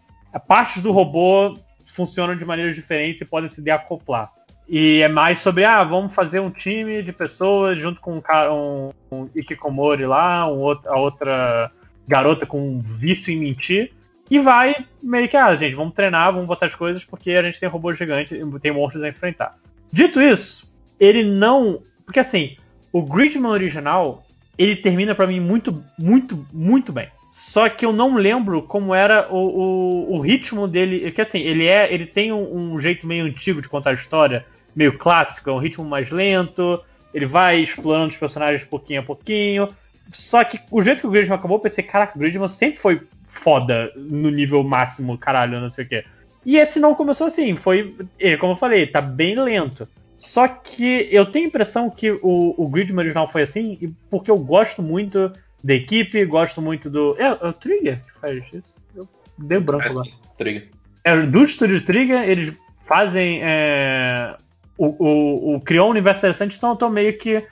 Partes 0.46 0.82
do 0.82 0.92
robô 0.92 1.54
funcionam 1.86 2.36
de 2.36 2.44
maneiras 2.44 2.74
diferentes 2.74 3.20
e 3.20 3.24
podem 3.24 3.48
se 3.48 3.62
deacoplar. 3.62 4.30
E 4.68 5.02
é 5.02 5.08
mais 5.08 5.38
sobre, 5.38 5.64
ah, 5.64 5.82
vamos 5.82 6.14
fazer 6.14 6.38
um 6.38 6.50
time 6.50 7.02
de 7.02 7.12
pessoas 7.12 7.80
junto 7.80 8.00
com 8.00 8.14
um, 8.14 8.22
um, 8.52 8.90
um 9.10 9.28
Ikikomori 9.34 10.06
lá, 10.06 10.46
um 10.48 10.70
a 10.70 10.96
outra 10.96 11.72
garota 12.06 12.46
com 12.46 12.60
um 12.60 12.78
vício 12.80 13.32
em 13.32 13.36
mentir. 13.36 13.92
E 14.30 14.38
vai 14.38 14.86
meio 15.02 15.28
que, 15.28 15.36
ah, 15.36 15.56
gente, 15.56 15.74
vamos 15.74 15.92
treinar, 15.92 16.32
vamos 16.32 16.46
botar 16.46 16.66
as 16.66 16.74
coisas, 16.74 17.04
porque 17.04 17.32
a 17.32 17.42
gente 17.42 17.58
tem 17.58 17.68
robô 17.68 17.92
gigante 17.92 18.38
tem 18.62 18.72
monstros 18.72 19.02
a 19.02 19.08
enfrentar. 19.08 19.58
Dito 19.92 20.20
isso, 20.20 20.72
ele 21.00 21.24
não. 21.24 21.82
Porque 22.04 22.20
assim, 22.20 22.56
o 22.92 23.02
Gridman 23.02 23.50
original, 23.50 24.24
ele 24.56 24.76
termina 24.76 25.14
pra 25.14 25.26
mim 25.26 25.40
muito, 25.40 25.84
muito, 25.98 26.46
muito 26.52 26.92
bem. 26.92 27.08
Só 27.30 27.68
que 27.68 27.84
eu 27.84 27.92
não 27.92 28.14
lembro 28.14 28.62
como 28.62 28.94
era 28.94 29.28
o, 29.30 29.36
o, 29.36 30.14
o 30.16 30.20
ritmo 30.20 30.68
dele. 30.68 31.10
Que 31.10 31.20
assim, 31.20 31.40
ele 31.40 31.66
é. 31.66 31.92
Ele 31.92 32.06
tem 32.06 32.32
um, 32.32 32.74
um 32.74 32.80
jeito 32.80 33.06
meio 33.06 33.24
antigo 33.24 33.60
de 33.60 33.68
contar 33.68 33.90
a 33.90 33.94
história, 33.94 34.46
meio 34.76 34.96
clássico, 34.96 35.50
é 35.50 35.52
um 35.52 35.58
ritmo 35.58 35.84
mais 35.84 36.10
lento. 36.10 36.80
Ele 37.12 37.26
vai 37.26 37.58
explorando 37.58 38.10
os 38.10 38.16
personagens 38.16 38.62
pouquinho 38.62 39.00
a 39.00 39.02
pouquinho. 39.04 39.68
Só 40.12 40.44
que 40.44 40.60
o 40.70 40.82
jeito 40.82 41.00
que 41.00 41.06
o 41.06 41.10
Gridman 41.10 41.36
acabou, 41.36 41.56
eu 41.56 41.62
pensei, 41.62 41.82
caraca, 41.82 42.16
o 42.16 42.20
Gridman 42.20 42.48
sempre 42.48 42.80
foi 42.80 43.00
foda 43.30 43.90
no 43.96 44.30
nível 44.30 44.62
máximo, 44.62 45.16
caralho, 45.16 45.60
não 45.60 45.68
sei 45.68 45.84
o 45.84 45.88
quê. 45.88 46.04
E 46.44 46.56
esse 46.56 46.80
não 46.80 46.94
começou 46.94 47.26
assim, 47.26 47.54
foi, 47.56 47.94
como 48.40 48.52
eu 48.52 48.56
falei, 48.56 48.86
tá 48.86 49.00
bem 49.00 49.38
lento. 49.38 49.86
Só 50.16 50.46
que 50.48 51.08
eu 51.10 51.24
tenho 51.26 51.46
a 51.46 51.48
impressão 51.48 51.88
que 51.88 52.10
o, 52.10 52.54
o 52.56 52.68
Gridman 52.68 53.04
original 53.04 53.28
foi 53.28 53.42
assim, 53.42 53.78
e 53.80 53.88
porque 54.10 54.30
eu 54.30 54.36
gosto 54.36 54.82
muito 54.82 55.32
da 55.62 55.74
equipe, 55.74 56.24
gosto 56.24 56.60
muito 56.60 56.90
do. 56.90 57.16
É, 57.18 57.26
é 57.26 57.48
o 57.48 57.52
Trigger 57.52 58.00
que 58.02 58.20
faz 58.20 58.42
isso? 58.52 58.74
Eu 58.94 59.08
dei 59.38 59.58
branco 59.58 59.86
É 59.86 59.92
lá. 59.92 60.02
Trigger. 60.36 60.68
É, 61.04 61.16
do 61.22 61.44
estúdio 61.44 61.84
Trigger, 61.84 62.28
eles 62.28 62.54
fazem. 62.86 63.40
é, 63.42 64.36
o, 64.76 64.86
o, 64.98 65.54
o 65.56 65.60
criou 65.60 65.88
um 65.88 65.90
universo 65.90 66.20
interessante, 66.20 66.56
então 66.56 66.70
eu 66.70 66.76
tô 66.76 66.88
meio 66.88 67.16
que. 67.18 67.42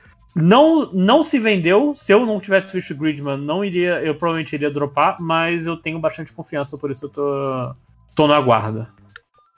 Não, 0.43 0.93
não 0.93 1.23
se 1.23 1.39
vendeu. 1.39 1.95
Se 1.97 2.13
eu 2.13 2.25
não 2.25 2.41
tivesse 2.41 2.73
visto 2.73 2.95
Gridman, 2.95 3.39
não 3.39 3.65
iria. 3.65 4.03
Eu 4.03 4.15
provavelmente 4.15 4.53
iria 4.55 4.71
dropar, 4.71 5.17
mas 5.21 5.67
eu 5.67 5.77
tenho 5.77 5.99
bastante 5.99 6.33
confiança, 6.33 6.79
por 6.79 6.91
isso 6.91 7.07
eu 7.07 7.09
tô. 7.09 7.75
tô 8.15 8.27
na 8.27 8.41
guarda. 8.41 8.89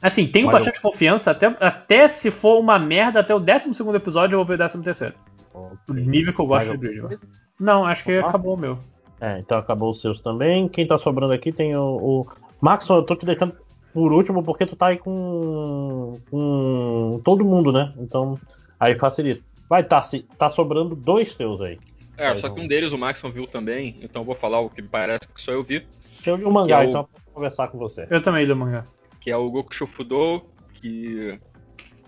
Assim, 0.02 0.26
tenho 0.26 0.46
Valeu. 0.46 0.60
bastante 0.60 0.80
confiança, 0.80 1.30
até, 1.30 1.46
até 1.60 2.08
se 2.08 2.30
for 2.30 2.58
uma 2.58 2.78
merda, 2.78 3.20
até 3.20 3.34
o 3.34 3.38
12 3.38 3.82
episódio 3.94 4.34
eu 4.34 4.38
vou 4.38 4.46
ver 4.46 4.54
o 4.54 4.68
13 4.68 4.82
terceiro. 4.82 5.14
O 5.52 5.92
nível 5.92 6.32
que 6.32 6.40
eu 6.40 6.46
gosto 6.46 6.64
de 6.64 6.70
alguma 6.70 7.08
Gridman. 7.08 7.18
Não, 7.58 7.84
acho 7.84 8.02
que 8.04 8.12
acabou 8.18 8.54
o 8.54 8.58
meu. 8.58 8.78
É, 9.20 9.38
então 9.38 9.58
acabou 9.58 9.90
os 9.90 10.00
seus 10.00 10.20
também. 10.20 10.66
Quem 10.66 10.86
tá 10.86 10.98
sobrando 10.98 11.34
aqui 11.34 11.52
tem 11.52 11.76
o. 11.76 11.82
o... 11.82 12.26
Maxon, 12.60 12.96
eu 12.96 13.02
tô 13.02 13.14
te 13.14 13.26
deixando 13.26 13.54
por 13.92 14.12
último 14.12 14.42
porque 14.42 14.64
tu 14.64 14.74
tá 14.74 14.86
aí 14.86 14.96
com. 14.96 16.14
com 16.30 17.20
todo 17.22 17.44
mundo, 17.44 17.70
né? 17.70 17.92
Então, 17.98 18.38
aí 18.78 18.98
facilita. 18.98 19.42
Vai, 19.70 19.84
tá, 19.84 20.02
se- 20.02 20.26
tá 20.36 20.50
sobrando 20.50 20.96
dois 20.96 21.36
teus 21.36 21.60
aí. 21.60 21.78
É, 22.16 22.36
só 22.36 22.50
que 22.50 22.60
um 22.60 22.66
deles 22.66 22.92
o 22.92 22.98
Maxon 22.98 23.30
viu 23.30 23.46
também, 23.46 23.94
então 24.02 24.22
eu 24.22 24.26
vou 24.26 24.34
falar 24.34 24.58
o 24.60 24.68
que 24.68 24.82
me 24.82 24.88
parece 24.88 25.28
que 25.32 25.40
só 25.40 25.52
eu 25.52 25.62
vi. 25.62 25.86
Eu 26.26 26.34
li 26.36 26.44
o 26.44 26.50
mangá, 26.50 26.82
é 26.82 26.86
o- 26.86 26.88
então 26.90 27.00
eu 27.02 27.06
posso 27.08 27.24
conversar 27.32 27.68
com 27.68 27.78
você. 27.78 28.06
Eu 28.10 28.20
também 28.20 28.44
li 28.44 28.50
o 28.52 28.56
mangá. 28.56 28.82
que 29.20 29.30
é 29.30 29.36
o 29.36 29.50
Goku 29.50 29.74
Shufudo, 29.74 30.42
que 30.74 31.38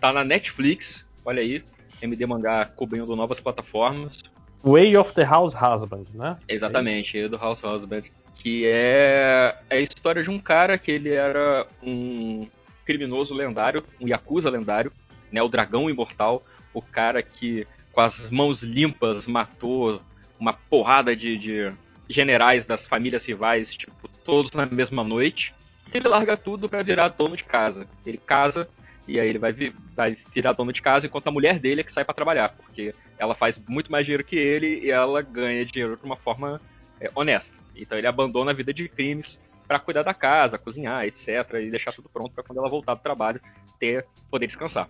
tá 0.00 0.12
na 0.14 0.24
Netflix, 0.24 1.06
olha 1.26 1.42
aí, 1.42 1.62
MD 2.00 2.24
Mangá 2.24 2.64
cobrindo 2.64 3.14
novas 3.14 3.38
plataformas. 3.38 4.18
Way 4.64 4.96
of 4.96 5.12
the 5.12 5.22
House 5.22 5.52
Husband, 5.54 6.06
né? 6.14 6.38
Exatamente, 6.48 7.18
é 7.18 7.28
do 7.28 7.36
House 7.36 7.62
Husband. 7.62 8.02
Que 8.36 8.64
é, 8.66 9.54
é 9.68 9.76
a 9.76 9.80
história 9.80 10.22
de 10.22 10.30
um 10.30 10.38
cara 10.38 10.78
que 10.78 10.90
ele 10.90 11.10
era 11.10 11.66
um 11.82 12.48
criminoso 12.86 13.34
lendário, 13.34 13.84
um 14.00 14.08
Yakuza 14.08 14.48
lendário, 14.48 14.90
né? 15.30 15.42
O 15.42 15.48
dragão 15.48 15.90
imortal, 15.90 16.42
o 16.72 16.80
cara 16.82 17.22
que 17.22 17.66
com 17.92 18.00
as 18.00 18.30
mãos 18.30 18.62
limpas 18.62 19.26
matou 19.26 20.00
uma 20.38 20.52
porrada 20.52 21.14
de, 21.14 21.36
de 21.36 21.72
generais 22.08 22.64
das 22.64 22.86
famílias 22.86 23.24
rivais, 23.24 23.74
tipo, 23.74 24.08
todos 24.24 24.52
na 24.52 24.66
mesma 24.66 25.04
noite. 25.04 25.54
Ele 25.92 26.08
larga 26.08 26.36
tudo 26.36 26.68
pra 26.68 26.82
virar 26.82 27.08
dono 27.08 27.36
de 27.36 27.44
casa. 27.44 27.86
Ele 28.04 28.18
casa 28.18 28.68
e 29.06 29.18
aí 29.18 29.28
ele 29.28 29.38
vai, 29.38 29.52
vai 29.94 30.16
virar 30.34 30.52
dono 30.52 30.72
de 30.72 30.80
casa 30.80 31.06
enquanto 31.06 31.26
a 31.28 31.32
mulher 31.32 31.58
dele 31.58 31.80
é 31.80 31.84
que 31.84 31.92
sai 31.92 32.04
pra 32.04 32.14
trabalhar, 32.14 32.50
porque 32.50 32.94
ela 33.18 33.34
faz 33.34 33.60
muito 33.68 33.90
mais 33.90 34.04
dinheiro 34.06 34.24
que 34.24 34.36
ele 34.36 34.80
e 34.84 34.90
ela 34.90 35.22
ganha 35.22 35.64
dinheiro 35.64 35.96
de 35.96 36.04
uma 36.04 36.16
forma 36.16 36.60
é, 37.00 37.10
honesta. 37.14 37.54
Então 37.74 37.98
ele 37.98 38.06
abandona 38.06 38.52
a 38.52 38.54
vida 38.54 38.72
de 38.72 38.88
crimes 38.88 39.40
pra 39.66 39.78
cuidar 39.78 40.02
da 40.02 40.14
casa, 40.14 40.58
cozinhar, 40.58 41.04
etc, 41.04 41.28
e 41.60 41.70
deixar 41.70 41.92
tudo 41.92 42.08
pronto 42.08 42.30
pra 42.32 42.44
quando 42.44 42.58
ela 42.58 42.68
voltar 42.68 42.94
do 42.94 43.00
trabalho 43.00 43.40
ter 43.78 44.06
poder 44.30 44.46
descansar. 44.46 44.88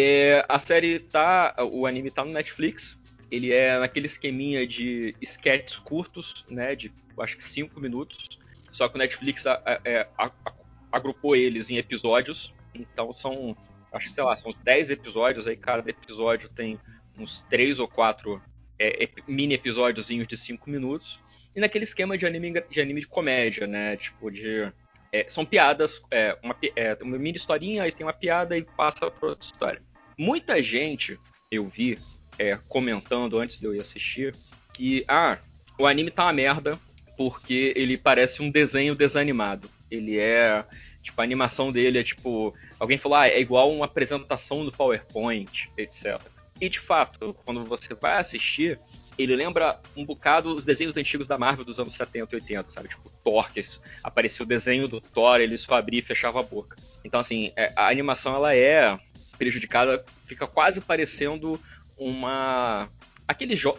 É, 0.00 0.44
a 0.48 0.58
série 0.58 0.98
tá, 0.98 1.54
o 1.70 1.86
anime 1.86 2.10
tá 2.10 2.24
no 2.24 2.32
Netflix. 2.32 2.98
Ele 3.30 3.52
é 3.52 3.78
naquele 3.78 4.06
esqueminha 4.06 4.66
de 4.66 5.14
sketches 5.22 5.76
curtos, 5.78 6.44
né, 6.50 6.74
de 6.74 6.92
acho 7.18 7.36
que 7.36 7.44
5 7.44 7.80
minutos. 7.80 8.38
Só 8.70 8.88
que 8.88 8.96
o 8.96 8.98
Netflix 8.98 9.46
a- 9.46 9.62
é, 9.84 10.06
a- 10.18 10.30
a- 10.44 10.52
agrupou 10.90 11.34
eles 11.36 11.70
em 11.70 11.76
episódios. 11.76 12.54
Então 12.74 13.12
são, 13.12 13.56
acho 13.92 14.08
que 14.08 14.14
sei 14.14 14.24
lá, 14.24 14.36
são 14.36 14.50
uns 14.50 14.56
10 14.62 14.90
episódios. 14.90 15.46
Aí 15.46 15.56
cada 15.56 15.88
episódio 15.88 16.48
tem 16.48 16.78
uns 17.18 17.42
3 17.42 17.78
ou 17.80 17.88
4 17.88 18.40
é, 18.78 19.04
ep- 19.04 19.22
mini 19.28 19.54
episódiozinhos 19.54 20.26
de 20.26 20.36
5 20.36 20.68
minutos. 20.70 21.20
E 21.54 21.60
naquele 21.60 21.84
esquema 21.84 22.16
de 22.16 22.26
anime, 22.26 22.62
de 22.70 22.80
anime 22.80 23.00
de 23.00 23.06
comédia, 23.06 23.66
né? 23.66 23.96
Tipo, 23.96 24.30
de. 24.30 24.72
É, 25.12 25.26
são 25.28 25.44
piadas, 25.44 26.00
é, 26.10 26.36
uma, 26.42 26.56
é, 26.74 26.96
uma 27.02 27.18
mini 27.18 27.36
historinha, 27.36 27.82
aí 27.82 27.92
tem 27.92 28.06
uma 28.06 28.12
piada 28.12 28.56
e 28.56 28.62
passa 28.62 29.10
pra 29.10 29.28
outra 29.28 29.44
história. 29.44 29.82
Muita 30.18 30.62
gente 30.62 31.20
eu 31.50 31.68
vi 31.68 31.98
é, 32.38 32.58
comentando 32.68 33.38
antes 33.38 33.58
de 33.58 33.66
eu 33.66 33.74
ir 33.74 33.80
assistir 33.80 34.34
que, 34.72 35.04
ah, 35.06 35.38
o 35.78 35.86
anime 35.86 36.10
tá 36.10 36.24
uma 36.24 36.32
merda 36.32 36.78
porque 37.16 37.72
ele 37.76 37.98
parece 37.98 38.42
um 38.42 38.50
desenho 38.50 38.94
desanimado. 38.94 39.68
Ele 39.90 40.18
é. 40.18 40.64
Tipo, 41.02 41.20
a 41.20 41.24
animação 41.24 41.70
dele 41.70 41.98
é 41.98 42.04
tipo. 42.04 42.54
Alguém 42.78 42.96
falou, 42.96 43.18
ah, 43.18 43.28
é 43.28 43.40
igual 43.40 43.70
uma 43.70 43.84
apresentação 43.84 44.64
do 44.64 44.72
PowerPoint, 44.72 45.70
etc. 45.76 46.20
E 46.60 46.68
de 46.68 46.80
fato, 46.80 47.34
quando 47.44 47.64
você 47.64 47.94
vai 47.94 48.18
assistir, 48.18 48.80
ele 49.18 49.36
lembra 49.36 49.80
um 49.96 50.04
bocado 50.04 50.54
os 50.54 50.64
desenhos 50.64 50.96
antigos 50.96 51.26
da 51.26 51.38
Marvel 51.38 51.64
dos 51.64 51.78
anos 51.78 51.94
70 51.94 52.34
e 52.34 52.38
80, 52.38 52.70
sabe? 52.70 52.88
Tipo, 52.88 53.10
Thor, 53.22 53.52
que 53.52 53.60
aparecia 54.02 54.44
o 54.44 54.48
desenho 54.48 54.88
do 54.88 55.00
Thor, 55.00 55.40
ele 55.40 55.56
só 55.56 55.74
abria 55.74 56.00
e 56.00 56.02
fechava 56.02 56.40
a 56.40 56.42
boca. 56.42 56.76
Então, 57.04 57.20
assim, 57.20 57.52
é, 57.56 57.72
a 57.76 57.88
animação 57.88 58.34
ela 58.34 58.54
é 58.54 58.98
prejudicada, 59.36 60.04
fica 60.26 60.46
quase 60.46 60.80
parecendo 60.80 61.60
uma. 61.96 62.88
Aquele 63.26 63.56
jogo. 63.56 63.78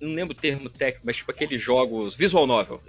Não 0.00 0.14
lembro 0.14 0.36
o 0.36 0.40
termo 0.40 0.68
técnico, 0.68 1.06
mas 1.06 1.16
tipo 1.16 1.30
aqueles 1.30 1.60
jogos. 1.60 2.14
Visual 2.14 2.46
novel. 2.46 2.82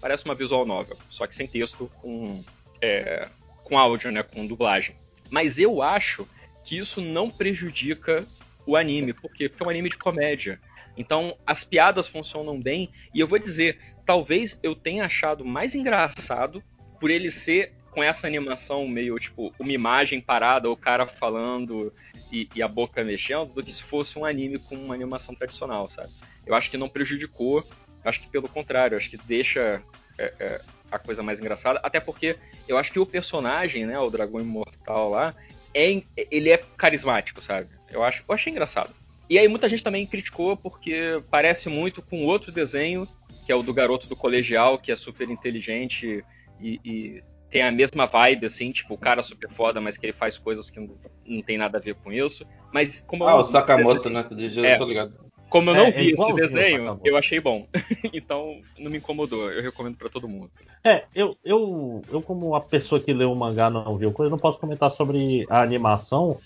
Parece 0.00 0.24
uma 0.24 0.34
visual 0.34 0.66
novel, 0.66 0.96
só 1.10 1.26
que 1.26 1.34
sem 1.34 1.46
texto, 1.46 1.90
com, 2.00 2.44
é, 2.80 3.28
com 3.64 3.78
áudio, 3.78 4.12
né? 4.12 4.22
Com 4.22 4.46
dublagem. 4.46 4.96
Mas 5.30 5.58
eu 5.58 5.82
acho 5.82 6.28
que 6.64 6.78
isso 6.78 7.00
não 7.00 7.30
prejudica 7.30 8.26
o 8.66 8.76
anime, 8.76 9.12
porque 9.12 9.44
é 9.46 9.64
um 9.64 9.70
anime 9.70 9.88
de 9.88 9.98
comédia. 9.98 10.60
Então 10.96 11.36
as 11.46 11.64
piadas 11.64 12.08
funcionam 12.08 12.60
bem, 12.60 12.90
e 13.14 13.20
eu 13.20 13.28
vou 13.28 13.38
dizer, 13.38 13.78
talvez 14.04 14.58
eu 14.62 14.74
tenha 14.74 15.04
achado 15.04 15.44
mais 15.44 15.74
engraçado 15.74 16.62
por 16.98 17.10
ele 17.10 17.30
ser 17.30 17.72
com 17.90 18.02
essa 18.02 18.26
animação 18.26 18.86
meio 18.86 19.18
tipo 19.18 19.54
uma 19.58 19.72
imagem 19.72 20.20
parada, 20.20 20.70
o 20.70 20.76
cara 20.76 21.06
falando 21.06 21.92
e, 22.30 22.48
e 22.54 22.62
a 22.62 22.68
boca 22.68 23.02
mexendo, 23.02 23.52
do 23.54 23.62
que 23.62 23.72
se 23.72 23.82
fosse 23.82 24.18
um 24.18 24.24
anime 24.24 24.58
com 24.58 24.74
uma 24.74 24.94
animação 24.94 25.34
tradicional, 25.34 25.88
sabe? 25.88 26.10
Eu 26.44 26.54
acho 26.54 26.70
que 26.70 26.76
não 26.76 26.88
prejudicou, 26.88 27.66
acho 28.04 28.20
que 28.20 28.28
pelo 28.28 28.48
contrário, 28.48 28.96
acho 28.96 29.08
que 29.08 29.16
deixa 29.16 29.82
é, 30.18 30.32
é, 30.38 30.60
a 30.90 30.98
coisa 30.98 31.22
mais 31.22 31.38
engraçada, 31.38 31.80
até 31.82 32.00
porque 32.00 32.36
eu 32.68 32.76
acho 32.76 32.92
que 32.92 32.98
o 32.98 33.06
personagem, 33.06 33.86
né, 33.86 33.98
o 33.98 34.10
dragão 34.10 34.40
imortal 34.40 35.10
lá, 35.10 35.34
é, 35.74 36.02
ele 36.30 36.50
é 36.50 36.58
carismático, 36.76 37.42
sabe? 37.42 37.68
Eu 37.90 38.02
acho, 38.02 38.22
eu 38.28 38.34
achei 38.34 38.50
engraçado. 38.52 38.90
E 39.28 39.38
aí 39.38 39.48
muita 39.48 39.68
gente 39.68 39.82
também 39.82 40.06
criticou 40.06 40.56
porque 40.56 41.22
parece 41.30 41.68
muito 41.68 42.00
com 42.02 42.24
outro 42.24 42.52
desenho, 42.52 43.08
que 43.44 43.50
é 43.52 43.54
o 43.54 43.62
do 43.62 43.74
garoto 43.74 44.08
do 44.08 44.14
colegial, 44.16 44.78
que 44.78 44.92
é 44.92 44.96
super 44.96 45.28
inteligente 45.30 46.24
e, 46.60 46.80
e 46.84 47.22
tem 47.50 47.62
a 47.62 47.72
mesma 47.72 48.06
vibe, 48.06 48.46
assim, 48.46 48.70
tipo, 48.72 48.94
o 48.94 48.98
cara 48.98 49.22
super 49.22 49.50
foda, 49.50 49.80
mas 49.80 49.96
que 49.96 50.06
ele 50.06 50.12
faz 50.12 50.36
coisas 50.38 50.70
que 50.70 50.78
não, 50.80 50.96
não 51.24 51.42
tem 51.42 51.58
nada 51.58 51.78
a 51.78 51.80
ver 51.80 51.94
com 51.94 52.12
isso. 52.12 52.44
Mas 52.72 53.02
como 53.06 53.24
eu 53.24 53.28
Ah, 53.28 53.32
não 53.32 53.40
o 53.40 53.44
vi 53.44 53.50
Sakamoto, 53.50 54.08
esse 54.08 54.10
né? 54.10 54.26
desenho- 54.30 54.66
Eu 54.66 54.72
É. 54.72 54.78
tô 54.78 54.84
ligado. 54.84 55.14
Como 55.48 55.70
eu 55.70 55.74
É, 55.74 55.78
não 55.78 55.86
é 55.86 55.90
vi 55.92 56.00
esse 56.02 56.12
igualzinho 56.12 56.36
o 56.36 56.40
desenho, 56.40 57.00
eu 57.04 57.16
achei 57.16 57.38
bom. 57.40 57.68
então 58.12 58.60
não 58.78 58.90
me 58.90 58.98
incomodou. 58.98 59.50
Eu 59.50 59.62
recomendo 59.62 59.96
pra 59.96 60.08
todo 60.08 60.28
mundo. 60.28 60.50
É, 60.84 61.04
eu, 61.14 61.36
eu, 61.44 62.04
eu 62.10 62.20
como 62.20 62.48
uma 62.48 62.60
pessoa 62.60 63.00
que 63.00 63.12
leu 63.12 63.30
o 63.30 63.36
mangá 63.36 63.70
não 63.70 63.96
viu 63.96 64.12
coisa, 64.12 64.28
não 64.30 64.38
posso 64.38 64.58
comentar 64.58 64.90
sobre 64.90 65.46
a 65.48 65.62
animação, 65.62 66.40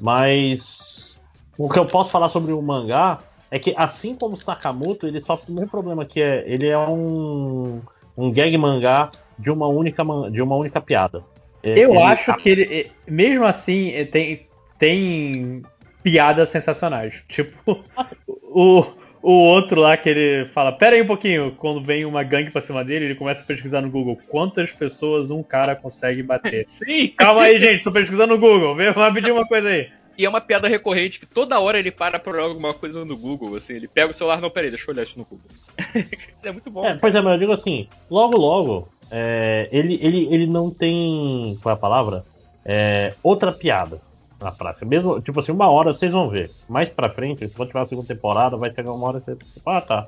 mas 0.00 1.20
o 1.58 1.68
que 1.68 1.78
eu 1.78 1.86
posso 1.86 2.10
falar 2.10 2.28
sobre 2.28 2.52
o 2.52 2.60
mangá 2.62 3.18
é 3.50 3.58
que 3.58 3.74
assim 3.76 4.14
como 4.14 4.34
o 4.34 4.36
Sakamoto, 4.38 5.06
ele 5.06 5.20
sofre 5.20 5.50
o 5.50 5.54
mesmo 5.54 5.70
problema 5.70 6.04
que 6.04 6.20
é, 6.20 6.44
ele 6.46 6.68
é 6.68 6.78
um, 6.78 7.80
um 8.16 8.30
gag 8.32 8.56
mangá 8.58 9.10
de 9.38 9.50
uma 9.50 9.68
única 9.68 10.02
de 10.30 10.42
uma 10.42 10.56
única 10.56 10.80
piada. 10.80 11.22
É, 11.62 11.78
Eu 11.78 11.90
ele- 11.94 12.02
acho 12.02 12.34
que 12.36 12.48
ele, 12.48 12.62
eh, 12.80 12.90
mesmo 13.10 13.44
assim, 13.44 13.90
eh, 13.90 14.04
tem, 14.04 14.46
tem 14.78 15.62
piadas 16.02 16.50
sensacionais. 16.50 17.22
Tipo, 17.28 17.84
o, 18.28 18.84
o 19.26 19.32
outro 19.32 19.80
lá 19.80 19.96
que 19.96 20.08
ele 20.08 20.46
fala: 20.50 20.70
Pera 20.70 20.94
aí 20.94 21.02
um 21.02 21.06
pouquinho, 21.06 21.52
quando 21.58 21.82
vem 21.82 22.04
uma 22.04 22.22
gangue 22.22 22.52
pra 22.52 22.60
cima 22.60 22.84
dele, 22.84 23.06
ele 23.06 23.14
começa 23.16 23.42
a 23.42 23.44
pesquisar 23.44 23.80
no 23.80 23.90
Google 23.90 24.16
quantas 24.28 24.70
pessoas 24.70 25.32
um 25.32 25.42
cara 25.42 25.74
consegue 25.74 26.22
bater. 26.22 26.64
Sim! 26.70 27.08
Calma 27.08 27.42
aí, 27.42 27.58
gente, 27.58 27.82
tô 27.82 27.90
pesquisando 27.90 28.34
no 28.34 28.40
Google, 28.40 28.76
vê 28.76 28.90
rapidinho 28.90 29.34
uma 29.34 29.46
coisa 29.46 29.68
aí. 29.68 29.90
E 30.16 30.24
é 30.24 30.28
uma 30.28 30.40
piada 30.40 30.68
recorrente 30.68 31.18
que 31.18 31.26
toda 31.26 31.58
hora 31.58 31.76
ele 31.76 31.90
para 31.90 32.20
pra 32.20 32.32
olhar 32.32 32.44
alguma 32.44 32.72
coisa 32.72 33.04
no 33.04 33.16
Google, 33.16 33.56
assim, 33.56 33.74
ele 33.74 33.88
pega 33.88 34.12
o 34.12 34.14
celular, 34.14 34.40
não, 34.40 34.48
peraí, 34.48 34.70
deixa 34.70 34.88
eu 34.88 34.94
olhar 34.94 35.02
isso 35.02 35.18
no 35.18 35.24
Google. 35.24 35.48
é 36.44 36.52
muito 36.52 36.70
bom. 36.70 36.86
É, 36.86 36.94
pois 36.94 37.12
é, 37.12 37.20
mas 37.20 37.32
eu 37.32 37.38
digo 37.40 37.52
assim, 37.52 37.88
logo 38.08 38.38
logo, 38.38 38.88
é, 39.10 39.68
ele, 39.72 39.98
ele, 40.00 40.32
ele 40.32 40.46
não 40.46 40.70
tem. 40.70 41.58
Qual 41.60 41.74
é 41.74 41.76
a 41.76 41.80
palavra? 41.80 42.24
É, 42.64 43.12
outra 43.24 43.50
piada 43.50 44.00
na 44.40 44.50
prática. 44.52 44.84
Mesmo, 44.86 45.20
tipo 45.20 45.40
assim, 45.40 45.52
uma 45.52 45.68
hora 45.70 45.92
vocês 45.94 46.12
vão 46.12 46.28
ver. 46.28 46.50
Mais 46.68 46.88
pra 46.88 47.10
frente, 47.10 47.48
quando 47.48 47.68
tiver 47.68 47.80
a 47.80 47.84
segunda 47.84 48.08
temporada, 48.08 48.56
vai 48.56 48.72
chegar 48.74 48.92
uma 48.92 49.06
hora 49.08 49.20
que 49.20 49.26
você. 49.26 49.36
tipo, 49.36 49.70
Ah, 49.70 49.80
tá. 49.80 50.06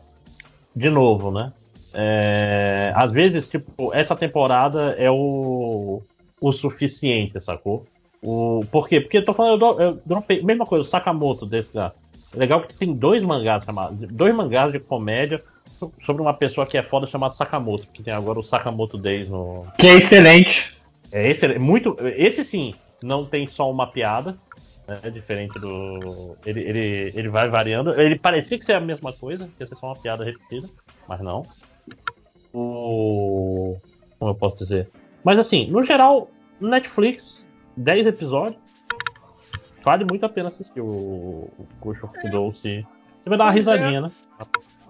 De 0.75 0.91
novo, 0.91 1.31
né? 1.31 1.53
É, 1.95 2.93
às 2.95 3.11
vezes, 3.11 3.49
tipo, 3.49 3.93
essa 3.95 4.15
temporada 4.15 4.95
é 4.99 5.11
o, 5.11 6.03
o 6.41 6.53
suficiente, 6.53 7.41
sacou? 7.41 7.87
O, 8.23 8.61
por 8.71 8.89
quê? 8.89 9.01
Porque 9.01 9.19
eu 9.19 9.25
tô 9.25 9.33
falando, 9.33 9.65
eu, 9.65 9.81
eu 9.81 10.01
dropei, 10.05 10.43
mesma 10.43 10.67
coisa, 10.67 10.83
o 10.83 10.87
Sakamoto 10.87 11.47
desse 11.47 11.73
cara. 11.73 11.95
Legal 12.35 12.61
que 12.61 12.75
tem 12.75 12.93
dois 12.93 13.23
mangás 13.25 13.65
chamados, 13.65 14.07
dois 14.11 14.35
mangás 14.35 14.71
de 14.71 14.79
comédia 14.79 15.43
so- 15.79 15.91
sobre 16.05 16.21
uma 16.21 16.35
pessoa 16.35 16.67
que 16.67 16.77
é 16.77 16.83
foda 16.83 17.07
chamada 17.07 17.33
Sakamoto, 17.33 17.87
que 17.93 18.03
tem 18.03 18.13
agora 18.13 18.39
o 18.39 18.43
Sakamoto 18.43 18.99
Days 18.99 19.29
no. 19.29 19.65
Que 19.79 19.87
é 19.89 19.95
excelente. 19.95 20.77
É 21.11 21.31
excelente, 21.31 21.59
muito, 21.61 21.97
esse 22.17 22.45
sim, 22.45 22.75
não 23.03 23.25
tem 23.25 23.47
só 23.47 23.71
uma 23.71 23.87
piada, 23.87 24.37
né, 24.87 24.99
é 25.03 25.11
diferente 25.11 25.59
do, 25.59 26.37
ele, 26.45 26.61
ele, 26.61 27.13
ele 27.15 27.29
vai 27.29 27.49
variando. 27.49 27.99
Ele 28.01 28.19
parecia 28.19 28.59
que 28.59 28.65
ser 28.65 28.73
a 28.73 28.81
mesma 28.81 29.13
coisa, 29.13 29.47
que 29.47 29.63
ia 29.63 29.67
ser 29.67 29.77
só 29.77 29.89
uma 29.89 29.97
piada 29.97 30.25
repetida, 30.25 30.69
mas 31.07 31.21
não. 31.21 31.43
O, 32.53 33.77
como 34.19 34.31
eu 34.31 34.35
posso 34.35 34.57
dizer? 34.57 34.91
Mas 35.23 35.39
assim, 35.39 35.71
no 35.71 35.85
geral, 35.85 36.31
Netflix, 36.61 37.47
10 37.77 38.07
episódios, 38.07 38.61
vale 39.83 40.05
muito 40.05 40.25
a 40.25 40.29
pena 40.29 40.49
assistir 40.49 40.81
o, 40.81 40.87
o 40.87 41.91
of 41.91 42.31
Doce. 42.31 42.87
Você 43.21 43.29
vai 43.29 43.39
dar 43.39 43.45
uma 43.45 43.53
é. 43.53 43.55
risadinha, 43.55 44.01
né? 44.01 44.11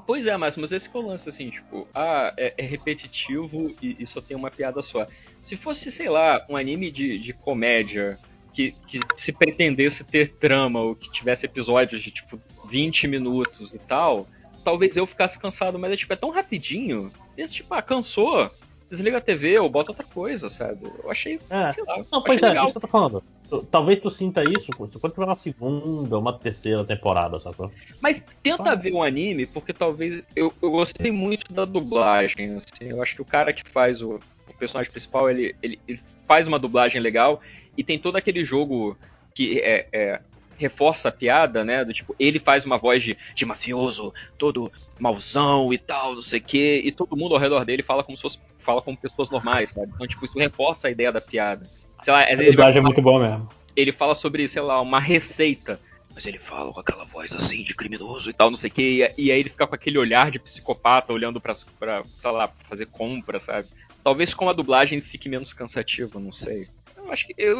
Pois 0.09 0.27
é, 0.27 0.35
mas, 0.39 0.57
mas 0.57 0.73
esse 0.73 0.89
que 0.89 0.97
é 0.97 1.01
o 1.01 1.07
lance, 1.07 1.29
assim, 1.29 1.51
tipo, 1.51 1.87
ah, 1.95 2.33
é, 2.35 2.55
é 2.57 2.65
repetitivo 2.65 3.77
e, 3.83 3.95
e 4.01 4.07
só 4.07 4.23
tem 4.23 4.35
uma 4.35 4.51
piada 4.51 4.81
só. 4.81 5.07
Se 5.43 5.55
fosse, 5.55 5.93
sei 5.93 6.09
lá, 6.09 6.47
um 6.49 6.57
anime 6.57 6.91
de, 6.91 7.19
de 7.19 7.35
comédia 7.35 8.19
que, 8.55 8.73
que 8.87 9.01
se 9.17 9.33
pretendesse 9.33 10.05
ter 10.05 10.33
trama 10.37 10.81
ou 10.81 10.97
que 10.97 11.13
tivesse 11.13 11.45
episódios 11.45 12.01
de, 12.01 12.11
tipo, 12.11 12.41
20 12.71 13.07
minutos 13.07 13.75
e 13.75 13.79
tal, 13.79 14.27
talvez 14.65 14.97
eu 14.97 15.07
ficasse 15.07 15.39
cansado, 15.39 15.79
mas 15.79 15.93
é, 15.93 15.97
tipo, 15.97 16.11
é 16.15 16.17
tão 16.17 16.31
rapidinho, 16.31 17.13
esse, 17.37 17.53
tipo, 17.53 17.75
ah, 17.75 17.83
cansou, 17.83 18.51
desliga 18.91 19.19
a 19.19 19.21
TV 19.21 19.59
ou 19.59 19.69
bota 19.69 19.93
outra 19.93 20.05
coisa, 20.05 20.49
sabe? 20.49 20.81
Eu 21.03 21.11
achei, 21.11 21.39
É. 21.51 21.73
sei 21.73 21.85
lá, 21.85 22.05
Não, 22.11 22.23
pois 22.23 22.43
é, 22.43 22.49
legal. 22.49 22.65
isso 22.65 22.73
que 22.73 22.79
eu 22.79 22.83
tô 22.83 22.89
falando. 22.89 23.23
Tu- 23.49 23.63
Talvez 23.71 23.99
tu 23.99 24.11
sinta 24.11 24.45
isso 24.45 24.73
quando 24.75 24.91
tiver 25.13 25.25
uma 25.25 25.37
segunda, 25.37 26.19
uma 26.19 26.33
terceira 26.33 26.85
temporada, 26.85 27.39
sacou? 27.41 27.71
Mas 28.01 28.23
tenta 28.43 28.77
ver 28.77 28.93
um 28.93 29.03
anime, 29.03 29.47
porque 29.47 29.73
talvez. 29.73 30.23
Eu, 30.37 30.53
eu 30.63 30.71
gostei 30.71 31.11
muito 31.11 31.53
da 31.53 31.65
dublagem. 31.65 32.57
Assim, 32.57 32.91
eu 32.91 33.03
acho 33.03 33.15
que 33.15 33.23
o 33.23 33.27
cara 33.27 33.53
que 33.53 33.63
faz 33.71 34.03
o, 34.03 34.15
o 34.49 34.55
personagem 34.59 34.91
principal, 34.91 35.31
ele, 35.31 35.55
ele, 35.63 35.79
ele 35.89 36.01
faz 36.27 36.47
uma 36.47 36.59
dublagem 36.59 37.01
legal 37.01 37.41
e 37.77 37.83
tem 37.83 37.99
todo 37.99 38.17
aquele 38.17 38.45
jogo 38.45 38.97
que 39.35 39.61
é, 39.61 39.89
é, 39.93 40.21
reforça 40.59 41.09
a 41.09 41.13
piada, 41.13 41.65
né? 41.65 41.85
Do 41.85 41.93
tipo, 41.95 42.15
ele 42.19 42.39
faz 42.39 42.67
uma 42.67 42.77
voz 42.77 43.03
de, 43.03 43.17
de 43.35 43.47
mafioso, 43.47 44.13
todo 44.37 44.71
mauzão 44.99 45.73
e 45.73 45.79
tal, 45.79 46.15
não 46.15 46.23
sei 46.23 46.41
o 46.41 46.43
quê, 46.43 46.83
e 46.85 46.91
todo 46.93 47.17
mundo 47.17 47.35
ao 47.35 47.41
redor 47.41 47.65
dele 47.65 47.83
fala 47.83 48.03
como 48.03 48.17
se 48.19 48.23
fosse, 48.23 48.39
fala 48.59 48.83
como 48.83 48.97
pessoas 48.99 49.31
normais, 49.31 49.71
sabe? 49.73 49.91
Então, 49.95 50.07
tipo, 50.07 50.25
isso 50.25 50.39
reforça 50.39 50.89
a 50.89 50.91
ideia 50.91 51.13
da 51.13 51.21
piada. 51.21 51.67
Sei 52.03 52.13
lá, 52.13 52.25
às 52.25 52.33
A 52.39 52.43
dublagem 52.45 52.79
é 52.79 52.83
muito 52.83 53.01
boa 53.01 53.21
mesmo. 53.21 53.49
ele 53.77 53.93
fala 53.93 54.15
sobre, 54.15 54.47
sei 54.49 54.61
lá, 54.63 54.81
uma 54.81 55.01
receita. 55.01 55.81
Mas 56.15 56.27
ele 56.27 56.39
fala 56.41 56.73
com 56.73 56.81
aquela 56.81 57.05
voz 57.05 57.33
assim 57.33 57.63
de 57.63 57.75
criminoso 57.77 58.29
e 58.29 58.33
tal, 58.33 58.51
não 58.51 58.57
sei 58.57 58.71
o 58.71 58.73
que. 58.73 58.83
E, 59.17 59.27
e 59.27 59.31
aí 59.31 59.39
ele 59.39 59.51
fica 59.51 59.67
com 59.69 59.75
aquele 59.77 59.99
olhar 59.99 60.33
de 60.33 60.41
psicopata 60.41 61.13
olhando 61.13 61.41
pra, 61.41 61.53
pra 61.79 62.03
sei 62.19 62.31
lá, 62.33 62.51
fazer 62.69 62.87
compra, 62.87 63.39
sabe? 63.39 63.69
Talvez 64.03 64.35
com 64.35 64.49
a 64.49 64.53
dublagem 64.53 65.01
fique 65.01 65.29
menos 65.29 65.53
cansativo, 65.53 66.19
não 66.19 66.33
sei. 66.33 66.67
Eu 66.97 67.13
acho 67.13 67.25
que. 67.27 67.35
Eu, 67.39 67.59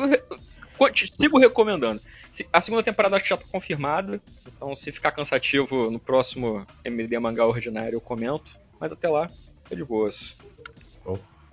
conti- 0.77 1.13
sigo 1.13 1.39
recomendando. 1.39 2.01
A 2.53 2.61
segunda 2.61 2.83
temporada 2.83 3.17
acho 3.17 3.25
que 3.25 3.31
já 3.31 3.37
tá 3.37 3.45
confirmada. 3.51 4.21
Então, 4.47 4.75
se 4.77 4.91
ficar 4.93 5.13
cansativo 5.13 5.91
no 5.91 5.99
próximo 5.99 6.67
MD 6.85 7.19
Mangá 7.19 7.47
Ordinário, 7.47 7.95
eu 7.97 8.01
comento. 8.01 8.51
Mas 8.81 8.93
até 8.93 9.09
lá, 9.09 9.29
é 9.71 9.75
de 9.75 9.85
boas. 9.85 10.37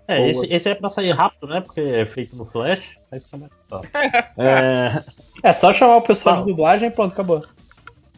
É, 0.08 0.18
Boa. 0.20 0.30
esse, 0.46 0.54
esse 0.54 0.70
é 0.70 0.76
pra 0.76 0.90
sair 0.92 1.10
rápido, 1.12 1.48
né? 1.48 1.62
Porque 1.62 1.82
é 1.82 2.06
feito 2.06 2.36
no 2.36 2.46
Flash. 2.46 2.92
Aí 3.12 3.20
fica 3.20 3.38
mais. 3.38 3.52
É, 4.38 5.04
É 5.50 5.54
só 5.54 5.74
chamar 5.74 5.98
o 5.98 6.02
pessoal 6.02 6.36
Fala. 6.36 6.46
de 6.46 6.52
dublagem 6.52 6.88
e 6.90 6.92
pronto, 6.92 7.14
acabou. 7.14 7.44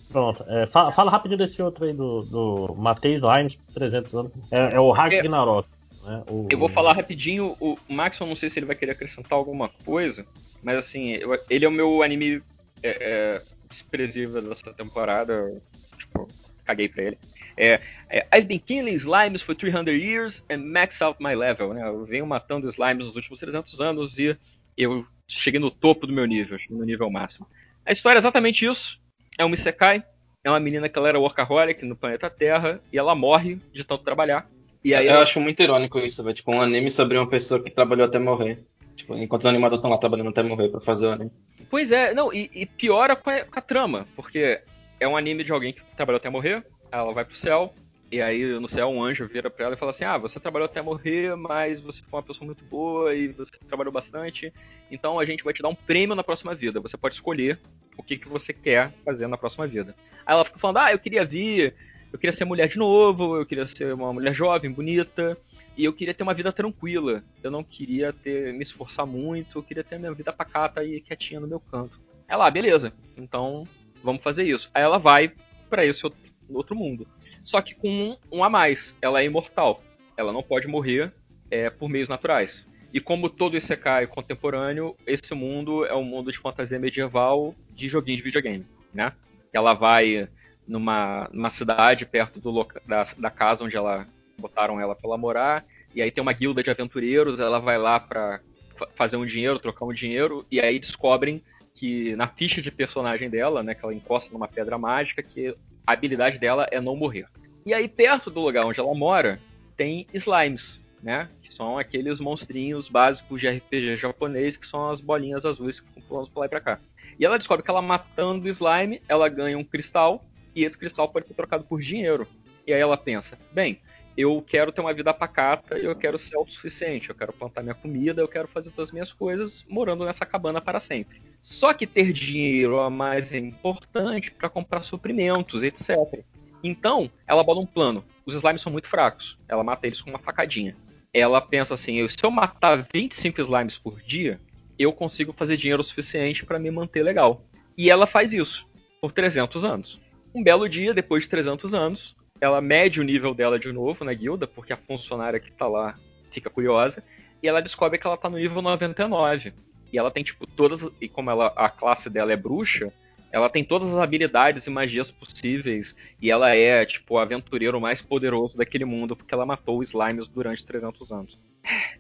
pronto. 0.09 0.43
É, 0.49 0.67
fala, 0.67 0.91
fala 0.91 1.09
rapidinho 1.11 1.37
desse 1.37 1.61
outro 1.61 1.85
aí 1.85 1.93
do, 1.93 2.23
do 2.23 2.75
Matei 2.77 3.17
Lines, 3.17 3.57
300 3.73 4.13
anos. 4.15 4.31
É, 4.51 4.75
é 4.75 4.79
o 4.79 4.91
Ragnarok. 4.91 5.67
Né? 6.03 6.23
O- 6.29 6.47
Eu 6.51 6.57
vou 6.59 6.67
falar 6.67 6.91
rapidinho, 6.93 7.55
o 7.59 7.77
Max, 7.87 8.19
eu 8.19 8.27
não 8.27 8.35
sei 8.35 8.49
se 8.49 8.59
ele 8.59 8.65
vai 8.65 8.75
querer 8.75 8.91
acrescentar 8.91 9.37
alguma 9.37 9.69
coisa, 9.85 10.25
mas 10.61 10.77
assim, 10.77 11.11
eu- 11.11 11.39
ele 11.49 11.63
é 11.63 11.67
o 11.69 11.71
meu 11.71 12.03
anime 12.03 12.41
é, 12.83 12.97
é, 12.99 13.41
desprezível 13.69 14.41
dessa 14.41 14.73
temporada, 14.73 15.61
tipo, 15.97 16.29
caguei 16.65 16.87
pra 16.89 17.03
ele. 17.03 17.17
É, 17.55 17.79
é, 18.09 18.27
I've 18.35 18.47
been 18.47 18.59
killing 18.59 18.93
slimes 18.95 19.41
for 19.41 19.55
300 19.55 19.93
years 19.99 20.45
and 20.49 20.59
max 20.59 21.01
out 21.01 21.17
my 21.21 21.35
level, 21.35 21.73
né? 21.73 21.87
Eu 21.87 22.05
venho 22.05 22.25
matando 22.25 22.67
slimes 22.67 23.05
nos 23.05 23.15
últimos 23.15 23.39
300 23.39 23.79
anos 23.81 24.17
e 24.19 24.37
eu 24.77 25.05
cheguei 25.27 25.59
no 25.59 25.71
topo 25.71 26.05
do 26.07 26.13
meu 26.13 26.25
nível, 26.25 26.57
no 26.69 26.83
nível 26.85 27.09
máximo. 27.09 27.47
A 27.85 27.91
história 27.91 28.17
é 28.17 28.21
exatamente 28.21 28.65
isso. 28.65 28.99
É 29.37 29.43
uma 29.45 29.55
Isekai, 29.55 30.03
é 30.43 30.49
uma 30.49 30.59
menina 30.59 30.87
que 30.89 30.97
ela 30.97 31.09
era 31.09 31.19
workaholic 31.19 31.83
no 31.85 31.95
planeta 31.95 32.29
Terra 32.29 32.79
e 32.91 32.97
ela 32.97 33.15
morre 33.15 33.59
de 33.73 33.83
tanto 33.83 34.03
trabalhar. 34.03 34.47
E 34.83 34.93
aí 34.93 35.05
eu 35.07 35.13
ela- 35.13 35.23
acho 35.23 35.41
muito 35.41 35.61
irônico 35.61 35.99
isso, 35.99 36.23
velho. 36.23 36.35
Tipo, 36.35 36.55
um 36.55 36.61
anime 36.61 36.91
sobre 36.91 37.17
uma 37.17 37.27
pessoa 37.27 37.61
que 37.61 37.71
trabalhou 37.71 38.05
até 38.05 38.19
morrer. 38.19 38.59
Tipo, 38.97 39.15
enquanto 39.15 39.41
os 39.41 39.45
animadores 39.45 39.77
estão 39.77 39.91
lá 39.91 39.97
trabalhando 39.97 40.29
até 40.29 40.41
morrer 40.41 40.69
pra 40.69 40.81
fazer 40.81 41.05
o 41.05 41.11
anime. 41.11 41.31
Pois 41.69 41.91
é, 41.91 42.13
não, 42.13 42.33
e, 42.33 42.49
e 42.53 42.65
piora 42.65 43.15
com 43.15 43.29
a, 43.29 43.41
com 43.45 43.59
a 43.59 43.61
trama, 43.61 44.07
porque 44.15 44.59
é 44.99 45.07
um 45.07 45.15
anime 45.15 45.43
de 45.43 45.51
alguém 45.51 45.71
que 45.71 45.81
trabalhou 45.95 46.17
até 46.17 46.29
morrer, 46.29 46.65
ela 46.91 47.13
vai 47.13 47.23
pro 47.23 47.35
céu, 47.35 47.73
e 48.11 48.21
aí 48.21 48.59
no 48.59 48.67
céu 48.67 48.87
um 48.87 49.03
anjo 49.03 49.27
vira 49.27 49.49
pra 49.49 49.65
ela 49.65 49.75
e 49.75 49.77
fala 49.77 49.91
assim: 49.91 50.05
Ah, 50.05 50.17
você 50.17 50.39
trabalhou 50.39 50.65
até 50.65 50.81
morrer, 50.81 51.35
mas 51.35 51.79
você 51.79 52.01
foi 52.01 52.17
uma 52.17 52.25
pessoa 52.25 52.45
muito 52.45 52.63
boa 52.63 53.13
e 53.13 53.27
você 53.27 53.51
trabalhou 53.67 53.93
bastante, 53.93 54.51
então 54.89 55.19
a 55.19 55.25
gente 55.25 55.43
vai 55.43 55.53
te 55.53 55.61
dar 55.61 55.69
um 55.69 55.75
prêmio 55.75 56.15
na 56.15 56.23
próxima 56.23 56.55
vida. 56.55 56.79
Você 56.79 56.97
pode 56.97 57.15
escolher 57.15 57.59
o 57.97 58.03
que, 58.03 58.17
que 58.17 58.27
você 58.27 58.53
quer 58.53 58.91
fazer 59.05 59.27
na 59.27 59.37
próxima 59.37 59.67
vida. 59.67 59.93
Aí 60.25 60.33
ela 60.33 60.45
fica 60.45 60.57
falando: 60.57 60.77
Ah, 60.77 60.91
eu 60.91 60.99
queria 60.99 61.25
vir, 61.25 61.75
eu 62.11 62.17
queria 62.17 62.33
ser 62.33 62.45
mulher 62.45 62.67
de 62.67 62.77
novo, 62.77 63.35
eu 63.35 63.45
queria 63.45 63.67
ser 63.67 63.93
uma 63.93 64.13
mulher 64.13 64.33
jovem, 64.33 64.71
bonita. 64.71 65.37
E 65.77 65.85
eu 65.85 65.93
queria 65.93 66.13
ter 66.13 66.23
uma 66.23 66.33
vida 66.33 66.51
tranquila. 66.51 67.23
Eu 67.43 67.51
não 67.51 67.63
queria 67.63 68.11
ter 68.11 68.51
me 68.51 68.63
esforçar 68.63 69.05
muito. 69.05 69.59
Eu 69.59 69.63
queria 69.63 69.83
ter 69.83 69.95
a 69.95 69.99
minha 69.99 70.11
vida 70.11 70.33
pacata 70.33 70.83
e 70.83 70.99
quietinha 70.99 71.39
no 71.39 71.47
meu 71.47 71.59
canto. 71.59 72.01
Ela, 72.27 72.47
ah, 72.47 72.51
beleza. 72.51 72.91
Então 73.15 73.63
vamos 74.03 74.23
fazer 74.23 74.43
isso. 74.43 74.71
Aí 74.73 74.81
ela 74.81 74.97
vai 74.97 75.31
pra 75.69 75.85
esse 75.85 76.03
outro, 76.49 76.75
mundo. 76.75 77.07
Só 77.43 77.61
que 77.61 77.75
com 77.75 77.89
um, 77.89 78.17
um 78.31 78.43
a 78.43 78.49
mais. 78.49 78.97
Ela 79.01 79.21
é 79.21 79.25
imortal. 79.25 79.83
Ela 80.17 80.33
não 80.33 80.41
pode 80.41 80.67
morrer 80.67 81.13
é, 81.51 81.69
por 81.69 81.87
meios 81.87 82.09
naturais. 82.09 82.65
E 82.91 82.99
como 82.99 83.29
todo 83.29 83.55
Isekai 83.55 84.07
contemporâneo, 84.07 84.95
esse 85.05 85.35
mundo 85.35 85.85
é 85.85 85.93
um 85.93 86.03
mundo 86.03 86.31
de 86.31 86.39
fantasia 86.39 86.79
medieval 86.79 87.53
de 87.69 87.87
joguinho 87.87 88.17
de 88.17 88.23
videogame, 88.23 88.65
né? 88.93 89.13
Ela 89.53 89.73
vai 89.73 90.27
numa, 90.67 91.29
numa 91.31 91.49
cidade 91.49 92.05
perto 92.05 92.39
do 92.39 92.49
loca 92.49 92.81
da, 92.87 93.03
da 93.17 93.29
casa 93.29 93.63
onde 93.63 93.75
ela 93.75 94.07
botaram 94.41 94.79
ela 94.79 94.95
pra 94.95 95.09
ela 95.09 95.17
morar, 95.17 95.65
e 95.93 96.01
aí 96.01 96.11
tem 96.11 96.21
uma 96.21 96.33
guilda 96.33 96.63
de 96.63 96.69
aventureiros, 96.69 97.39
ela 97.39 97.59
vai 97.59 97.77
lá 97.77 97.99
pra 97.99 98.39
fa- 98.77 98.87
fazer 98.95 99.17
um 99.17 99.25
dinheiro, 99.25 99.59
trocar 99.59 99.85
um 99.85 99.93
dinheiro, 99.93 100.45
e 100.51 100.59
aí 100.59 100.79
descobrem 100.79 101.43
que 101.73 102.15
na 102.15 102.27
ficha 102.27 102.61
de 102.61 102.71
personagem 102.71 103.29
dela, 103.29 103.61
né, 103.63 103.73
que 103.75 103.83
ela 103.83 103.93
encosta 103.93 104.31
numa 104.31 104.47
pedra 104.47 104.77
mágica, 104.77 105.21
que 105.21 105.55
a 105.85 105.93
habilidade 105.93 106.37
dela 106.39 106.67
é 106.71 106.79
não 106.79 106.95
morrer. 106.95 107.27
E 107.65 107.73
aí 107.73 107.87
perto 107.87 108.29
do 108.29 108.41
lugar 108.41 108.65
onde 108.65 108.79
ela 108.79 108.93
mora, 108.93 109.39
tem 109.75 110.07
slimes, 110.13 110.79
né, 111.01 111.29
que 111.41 111.53
são 111.53 111.77
aqueles 111.77 112.19
monstrinhos 112.19 112.89
básicos 112.89 113.39
de 113.39 113.47
RPG 113.47 113.97
japonês, 113.97 114.57
que 114.57 114.65
são 114.65 114.89
as 114.89 114.99
bolinhas 114.99 115.45
azuis 115.45 115.79
que 115.79 115.87
ficam 115.87 116.03
pulando 116.03 116.29
pra 116.31 116.39
lá 116.41 116.45
e 116.45 116.49
pra 116.49 116.61
cá. 116.61 116.79
E 117.19 117.25
ela 117.25 117.37
descobre 117.37 117.63
que 117.63 117.69
ela 117.69 117.81
matando 117.81 118.45
o 118.45 118.49
slime, 118.49 119.01
ela 119.07 119.27
ganha 119.29 119.57
um 119.57 119.63
cristal, 119.63 120.23
e 120.55 120.63
esse 120.63 120.77
cristal 120.77 121.09
pode 121.09 121.27
ser 121.27 121.33
trocado 121.33 121.63
por 121.63 121.81
dinheiro. 121.81 122.27
E 122.65 122.73
aí 122.73 122.81
ela 122.81 122.97
pensa, 122.97 123.37
bem, 123.51 123.79
eu 124.17 124.41
quero 124.41 124.71
ter 124.71 124.81
uma 124.81 124.93
vida 124.93 125.13
pacata, 125.13 125.77
eu 125.77 125.95
quero 125.95 126.17
ser 126.17 126.35
autossuficiente, 126.35 127.09
eu 127.09 127.15
quero 127.15 127.31
plantar 127.31 127.61
minha 127.61 127.75
comida, 127.75 128.19
eu 128.19 128.27
quero 128.27 128.47
fazer 128.47 128.71
todas 128.71 128.89
as 128.89 128.91
minhas 128.91 129.13
coisas 129.13 129.63
morando 129.69 130.03
nessa 130.03 130.25
cabana 130.25 130.59
para 130.59 130.79
sempre. 130.79 131.21
Só 131.39 131.71
que 131.71 131.85
ter 131.85 132.11
dinheiro 132.11 132.79
é 132.79 132.89
mais 132.89 133.31
importante 133.31 134.31
para 134.31 134.49
comprar 134.49 134.81
suprimentos, 134.81 135.61
etc. 135.61 136.25
Então, 136.63 137.11
ela 137.27 137.43
bola 137.43 137.61
um 137.61 137.65
plano. 137.65 138.03
Os 138.25 138.35
slimes 138.35 138.61
são 138.61 138.71
muito 138.71 138.87
fracos. 138.87 139.37
Ela 139.47 139.63
mata 139.63 139.85
eles 139.85 140.01
com 140.01 140.09
uma 140.09 140.19
facadinha. 140.19 140.75
Ela 141.13 141.39
pensa 141.39 141.75
assim: 141.75 142.05
se 142.07 142.17
eu 142.23 142.31
matar 142.31 142.87
25 142.91 143.39
slimes 143.39 143.77
por 143.77 144.01
dia, 144.01 144.41
eu 144.79 144.91
consigo 144.91 145.31
fazer 145.31 145.57
dinheiro 145.57 145.83
suficiente 145.83 146.43
para 146.43 146.57
me 146.57 146.71
manter 146.71 147.03
legal. 147.03 147.45
E 147.77 147.91
ela 147.91 148.07
faz 148.07 148.33
isso 148.33 148.67
por 148.99 149.11
300 149.11 149.63
anos. 149.63 150.01
Um 150.33 150.43
belo 150.43 150.67
dia, 150.67 150.93
depois 150.93 151.23
de 151.23 151.29
300 151.29 151.73
anos, 151.75 152.15
ela 152.39 152.61
mede 152.61 152.99
o 153.01 153.03
nível 153.03 153.33
dela 153.33 153.59
de 153.59 153.71
novo 153.71 154.05
na 154.05 154.13
guilda, 154.13 154.47
porque 154.47 154.73
a 154.73 154.77
funcionária 154.77 155.39
que 155.39 155.51
tá 155.51 155.67
lá 155.67 155.97
fica 156.31 156.49
curiosa, 156.49 157.03
e 157.41 157.47
ela 157.47 157.61
descobre 157.61 157.97
que 157.97 158.07
ela 158.07 158.17
tá 158.17 158.29
no 158.29 158.37
nível 158.37 158.61
99. 158.61 159.53
E 159.91 159.97
ela 159.97 160.11
tem, 160.11 160.23
tipo, 160.23 160.45
todas. 160.47 160.85
E 160.99 161.07
como 161.07 161.29
ela, 161.29 161.47
a 161.55 161.69
classe 161.69 162.09
dela 162.09 162.33
é 162.33 162.35
bruxa, 162.35 162.91
ela 163.31 163.49
tem 163.49 163.63
todas 163.63 163.89
as 163.89 163.97
habilidades 163.97 164.65
e 164.65 164.69
magias 164.69 165.11
possíveis. 165.11 165.95
E 166.21 166.29
ela 166.29 166.53
é, 166.53 166.85
tipo, 166.85 167.15
o 167.15 167.19
aventureiro 167.19 167.79
mais 167.79 168.01
poderoso 168.01 168.57
daquele 168.57 168.85
mundo, 168.85 169.15
porque 169.15 169.33
ela 169.33 169.45
matou 169.45 169.79
os 169.79 169.89
slimes 169.89 170.27
durante 170.27 170.65
300 170.65 171.11
anos. 171.11 171.39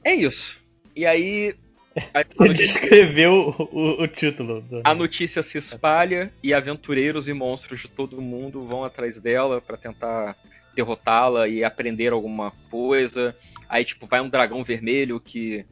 É 0.03 0.13
isso. 0.13 0.59
E 0.95 1.05
aí. 1.05 1.55
notícia- 2.39 2.79
descreveu 2.79 3.55
o, 3.71 4.03
o- 4.03 4.07
título. 4.07 4.61
do- 4.61 4.81
a 4.83 4.93
notícia 4.93 5.41
se 5.43 5.57
espalha 5.57 6.31
e 6.43 6.53
aventureiros 6.53 7.27
e 7.27 7.33
monstros 7.33 7.79
de 7.81 7.87
todo 7.87 8.21
mundo 8.21 8.65
vão 8.65 8.83
atrás 8.83 9.19
dela 9.19 9.61
pra 9.61 9.77
tentar 9.77 10.35
derrotá-la 10.75 11.47
e 11.47 11.63
aprender 11.63 12.11
alguma 12.13 12.51
coisa. 12.69 13.35
Aí, 13.67 13.83
tipo, 13.83 14.05
vai 14.07 14.21
um 14.21 14.29
dragão 14.29 14.63
vermelho 14.63 15.19
que, 15.19 15.65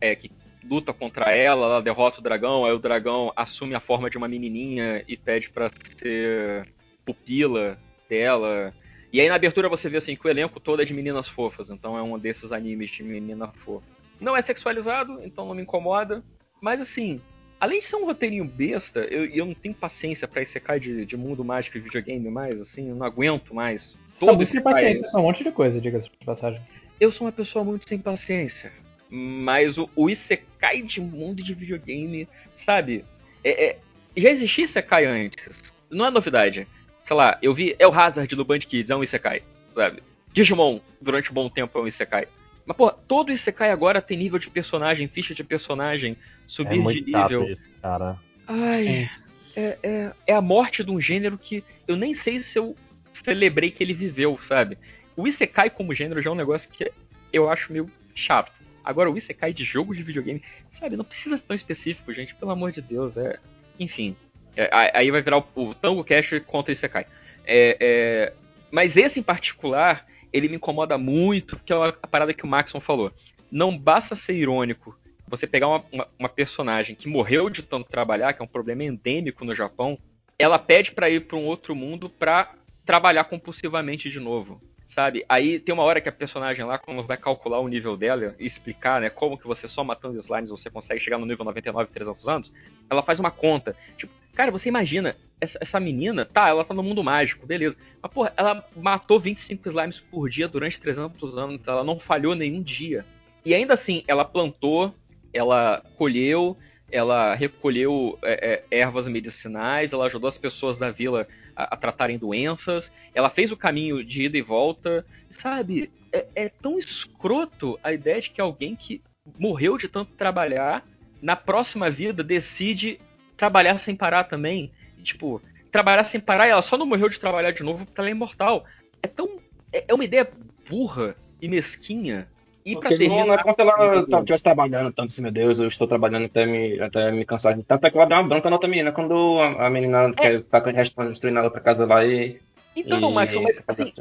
é, 0.00 0.14
que 0.16 0.30
luta 0.68 0.92
contra 0.92 1.30
ela, 1.30 1.66
ela 1.66 1.82
derrota 1.82 2.18
o 2.18 2.22
dragão, 2.22 2.64
aí 2.64 2.72
o 2.72 2.78
dragão 2.78 3.32
assume 3.36 3.74
a 3.74 3.80
forma 3.80 4.10
de 4.10 4.18
uma 4.18 4.26
menininha 4.26 5.04
e 5.06 5.16
pede 5.16 5.48
pra 5.50 5.70
ser 6.00 6.66
pupila 7.04 7.78
dela. 8.08 8.74
E 9.12 9.20
aí 9.20 9.28
na 9.28 9.36
abertura 9.36 9.68
você 9.68 9.88
vê 9.88 9.98
assim 9.98 10.16
que 10.16 10.26
o 10.26 10.30
elenco 10.30 10.58
todo 10.58 10.82
é 10.82 10.84
de 10.84 10.92
meninas 10.92 11.28
fofas, 11.28 11.70
então 11.70 11.96
é 11.96 12.02
um 12.02 12.18
desses 12.18 12.50
animes 12.50 12.90
de 12.90 13.02
menina 13.04 13.46
fofa. 13.48 13.86
Não 14.20 14.36
é 14.36 14.42
sexualizado, 14.42 15.20
então 15.22 15.46
não 15.46 15.54
me 15.54 15.62
incomoda, 15.62 16.22
mas 16.60 16.80
assim, 16.80 17.20
além 17.60 17.80
de 17.80 17.84
ser 17.84 17.96
um 17.96 18.04
roteirinho 18.06 18.44
besta, 18.44 19.00
eu, 19.00 19.24
eu 19.26 19.44
não 19.46 19.54
tenho 19.54 19.74
paciência 19.74 20.26
pra 20.26 20.42
Isekai 20.42 20.80
de, 20.80 21.04
de 21.04 21.16
mundo 21.16 21.44
mágico 21.44 21.76
e 21.76 21.80
videogame 21.80 22.28
mais, 22.30 22.60
assim, 22.60 22.88
eu 22.88 22.96
não 22.96 23.06
aguento 23.06 23.54
mais. 23.54 23.98
Todo 24.18 24.36
muito 24.36 24.48
sem 24.48 24.62
paciência 24.62 25.10
pra 25.10 25.20
um 25.20 25.24
monte 25.24 25.44
de 25.44 25.52
coisa, 25.52 25.80
diga-se 25.80 26.08
de 26.08 26.24
passagem. 26.24 26.60
eu 26.98 27.12
sou 27.12 27.26
uma 27.26 27.32
pessoa 27.32 27.64
muito 27.64 27.88
sem 27.88 27.98
paciência. 27.98 28.72
Mas 29.10 29.78
o, 29.78 29.88
o 29.94 30.10
Isekai 30.10 30.82
de 30.82 31.00
mundo 31.00 31.42
de 31.42 31.54
videogame, 31.54 32.26
sabe? 32.54 33.04
É, 33.44 33.66
é- 33.66 33.78
já 34.16 34.30
existia 34.30 34.64
Isekai 34.64 35.04
antes. 35.04 35.60
Não 35.90 36.06
é 36.06 36.10
novidade. 36.10 36.66
Sei 37.04 37.14
lá, 37.14 37.38
eu 37.40 37.54
vi 37.54 37.76
El 37.78 37.92
Hazard 37.94 38.34
do 38.34 38.44
Band 38.44 38.60
Kids, 38.60 38.90
é 38.90 38.96
um 38.96 39.04
Isekai, 39.04 39.42
sabe? 39.74 40.02
Digimon, 40.32 40.80
durante 41.00 41.30
um 41.30 41.34
bom 41.34 41.48
tempo, 41.48 41.78
é 41.78 41.82
um 41.82 41.86
Isekai. 41.86 42.26
Mas, 42.66 42.76
pô, 42.76 42.90
todo 42.90 43.30
Isekai 43.30 43.70
agora 43.70 44.02
tem 44.02 44.18
nível 44.18 44.38
de 44.38 44.50
personagem, 44.50 45.06
ficha 45.06 45.34
de 45.34 45.44
personagem, 45.44 46.16
subir 46.46 46.80
é 46.80 46.92
de 46.92 47.00
nível. 47.02 47.44
isso, 47.44 47.62
cara. 47.80 48.16
Ai, 48.46 48.82
Sim. 48.82 49.08
é, 49.54 49.78
é, 49.82 50.12
é 50.26 50.34
a 50.34 50.40
morte 50.40 50.82
de 50.82 50.90
um 50.90 51.00
gênero 51.00 51.38
que 51.38 51.62
eu 51.86 51.96
nem 51.96 52.12
sei 52.12 52.40
se 52.40 52.58
eu 52.58 52.76
celebrei 53.12 53.70
que 53.70 53.82
ele 53.82 53.94
viveu, 53.94 54.36
sabe? 54.42 54.76
O 55.16 55.26
Isekai 55.28 55.70
como 55.70 55.94
gênero 55.94 56.20
já 56.20 56.28
é 56.28 56.32
um 56.32 56.36
negócio 56.36 56.68
que 56.70 56.90
eu 57.32 57.48
acho 57.48 57.72
meio 57.72 57.88
chato. 58.14 58.52
Agora, 58.84 59.10
o 59.10 59.16
Isekai 59.16 59.52
de 59.52 59.64
jogo 59.64 59.94
de 59.94 60.02
videogame, 60.02 60.42
sabe, 60.70 60.96
não 60.96 61.04
precisa 61.04 61.36
ser 61.36 61.44
tão 61.44 61.56
específico, 61.56 62.12
gente, 62.12 62.34
pelo 62.34 62.50
amor 62.50 62.72
de 62.72 62.80
Deus, 62.80 63.16
é... 63.16 63.38
Enfim, 63.78 64.16
é, 64.56 64.70
aí 64.72 65.10
vai 65.10 65.20
virar 65.20 65.38
o, 65.38 65.46
o 65.54 65.74
Tango 65.74 66.02
Cash 66.02 66.40
contra 66.46 66.72
Isekai. 66.72 67.04
É, 67.44 67.76
é, 67.78 68.32
mas 68.70 68.96
esse 68.96 69.20
em 69.20 69.22
particular, 69.22 70.06
ele 70.32 70.48
me 70.48 70.56
incomoda 70.56 70.96
muito, 70.98 71.56
porque 71.56 71.72
é 71.72 71.76
a 71.76 71.92
parada 71.92 72.34
que 72.34 72.44
o 72.44 72.48
Maxon 72.48 72.80
falou. 72.80 73.12
Não 73.50 73.76
basta 73.76 74.14
ser 74.14 74.34
irônico 74.34 74.96
você 75.28 75.46
pegar 75.46 75.68
uma, 75.68 75.84
uma- 75.92 76.08
uma 76.18 76.28
personagem 76.28 76.94
que 76.94 77.08
morreu 77.08 77.50
de 77.50 77.62
tanto 77.62 77.88
trabalhar, 77.90 78.32
que 78.32 78.40
é 78.42 78.44
um 78.44 78.48
problema 78.48 78.84
endêmico 78.84 79.44
no 79.44 79.54
Japão, 79.54 79.98
ela 80.38 80.58
pede 80.58 80.92
pra 80.92 81.10
ir 81.10 81.26
pra 81.26 81.36
um 81.36 81.46
outro 81.46 81.74
mundo 81.74 82.08
pra 82.08 82.52
trabalhar 82.84 83.24
compulsivamente 83.24 84.08
de 84.08 84.20
novo, 84.20 84.60
sabe? 84.86 85.24
Aí 85.28 85.58
tem 85.58 85.72
uma 85.72 85.82
hora 85.82 86.00
que 86.00 86.08
a 86.08 86.12
personagem 86.12 86.64
lá, 86.64 86.78
quando 86.78 87.02
vai 87.04 87.16
calcular 87.16 87.58
o 87.58 87.66
nível 87.66 87.96
dela 87.96 88.36
e 88.38 88.46
explicar, 88.46 89.00
né, 89.00 89.10
como 89.10 89.36
que 89.36 89.46
você 89.46 89.66
só 89.66 89.82
matando 89.82 90.18
slimes 90.18 90.50
você 90.50 90.70
consegue 90.70 91.00
chegar 91.00 91.18
no 91.18 91.26
nível 91.26 91.44
99 91.44 91.90
em 91.90 91.92
300 91.92 92.28
anos, 92.28 92.52
ela 92.88 93.02
faz 93.02 93.18
uma 93.18 93.30
conta. 93.30 93.76
Tipo, 93.96 94.12
cara, 94.34 94.52
você 94.52 94.68
imagina, 94.68 95.16
essa, 95.40 95.58
essa 95.60 95.80
menina, 95.80 96.24
tá, 96.24 96.48
ela 96.48 96.64
tá 96.64 96.72
no 96.72 96.82
mundo 96.82 97.02
mágico, 97.04 97.46
beleza. 97.46 97.76
Mas, 98.02 98.12
porra, 98.12 98.32
ela 98.36 98.64
matou 98.76 99.20
25 99.20 99.68
slimes 99.68 100.00
por 100.00 100.28
dia 100.28 100.48
durante 100.48 100.80
300 100.80 101.36
anos, 101.38 101.66
ela 101.66 101.84
não 101.84 101.98
falhou 101.98 102.34
nenhum 102.34 102.62
dia. 102.62 103.04
E 103.44 103.54
ainda 103.54 103.74
assim, 103.74 104.02
ela 104.08 104.24
plantou, 104.24 104.94
ela 105.32 105.82
colheu, 105.96 106.56
ela 106.90 107.34
recolheu 107.34 108.18
é, 108.22 108.64
é, 108.70 108.78
ervas 108.78 109.08
medicinais, 109.08 109.92
ela 109.92 110.06
ajudou 110.06 110.28
as 110.28 110.38
pessoas 110.38 110.78
da 110.78 110.90
vila 110.90 111.26
a, 111.54 111.74
a 111.74 111.76
tratarem 111.76 112.18
doenças, 112.18 112.92
ela 113.14 113.30
fez 113.30 113.52
o 113.52 113.56
caminho 113.56 114.04
de 114.04 114.22
ida 114.22 114.38
e 114.38 114.42
volta, 114.42 115.04
sabe? 115.30 115.90
É, 116.12 116.26
é 116.34 116.48
tão 116.48 116.78
escroto 116.78 117.78
a 117.82 117.92
ideia 117.92 118.20
de 118.20 118.30
que 118.30 118.40
alguém 118.40 118.74
que 118.74 119.02
morreu 119.38 119.76
de 119.76 119.88
tanto 119.88 120.12
trabalhar, 120.12 120.86
na 121.20 121.34
próxima 121.34 121.90
vida 121.90 122.22
decide 122.22 123.00
trabalhar 123.36 123.78
sem 123.78 123.96
parar 123.96 124.24
também. 124.24 124.70
E, 124.98 125.02
tipo, 125.02 125.40
trabalhar 125.70 126.04
sem 126.04 126.20
parar 126.20 126.46
e 126.46 126.50
ela 126.50 126.62
só 126.62 126.76
não 126.76 126.86
morreu 126.86 127.08
de 127.08 127.20
trabalhar 127.20 127.50
de 127.50 127.62
novo 127.62 127.84
porque 127.84 128.00
ela 128.00 128.08
é 128.08 128.12
imortal. 128.12 128.64
É 129.02 129.08
tão. 129.08 129.38
É, 129.72 129.84
é 129.88 129.94
uma 129.94 130.04
ideia 130.04 130.28
burra 130.68 131.16
e 131.40 131.48
mesquinha. 131.48 132.28
E 132.64 132.74
pra 132.74 132.90
não, 132.90 133.26
não 133.26 133.34
é 133.34 133.38
como 133.38 133.54
se 133.54 133.60
ela 133.60 134.00
estivesse 134.00 134.42
trabalhando 134.42 134.92
tanto 134.92 135.08
assim, 135.10 135.22
meu 135.22 135.30
Deus, 135.30 135.60
eu 135.60 135.68
estou 135.68 135.86
trabalhando 135.86 136.24
até 136.26 136.44
me, 136.44 136.80
até 136.80 137.12
me 137.12 137.24
cansar. 137.24 137.56
Tanto 137.62 137.86
é 137.86 137.90
que 137.90 137.96
ela 137.96 138.06
dá 138.06 138.18
uma 138.18 138.28
bronca 138.28 138.50
na 138.50 138.56
outra 138.56 138.68
menina 138.68 138.90
quando 138.90 139.38
a, 139.38 139.66
a 139.66 139.70
menina 139.70 140.12
quer 140.12 140.42
tá 140.42 140.58
destruindo 141.04 141.38
ela 141.38 141.50
pra 141.50 141.60
casa 141.60 141.86
lá 141.86 142.04
e. 142.04 142.40
Então, 142.74 142.98
e- 142.98 143.14
Maxon, 143.14 143.42
mas 143.42 143.62
assim, 143.68 143.92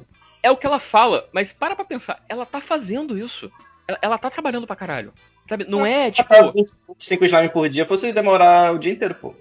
é 0.42 0.50
o 0.50 0.58
que 0.58 0.66
ela 0.66 0.80
fala, 0.80 1.30
mas 1.32 1.54
para 1.54 1.76
pra 1.76 1.86
pensar, 1.86 2.24
ela 2.28 2.44
tá 2.44 2.60
fazendo 2.60 3.16
isso. 3.18 3.52
Ela, 3.88 4.00
ela 4.02 4.18
tá 4.18 4.32
trabalhando 4.32 4.66
pra 4.66 4.76
caralho. 4.76 5.14
Sabe? 5.48 5.66
Não 5.70 5.86
é 5.86 6.10
tipo. 6.10 6.28
Matar 6.34 6.52
25 6.52 7.26
slime 7.26 7.50
por 7.50 7.70
dia 7.70 7.86
fosse 7.86 8.12
demorar 8.12 8.74
o 8.74 8.80
dia 8.80 8.92
inteiro, 8.92 9.14
pô. 9.14 9.36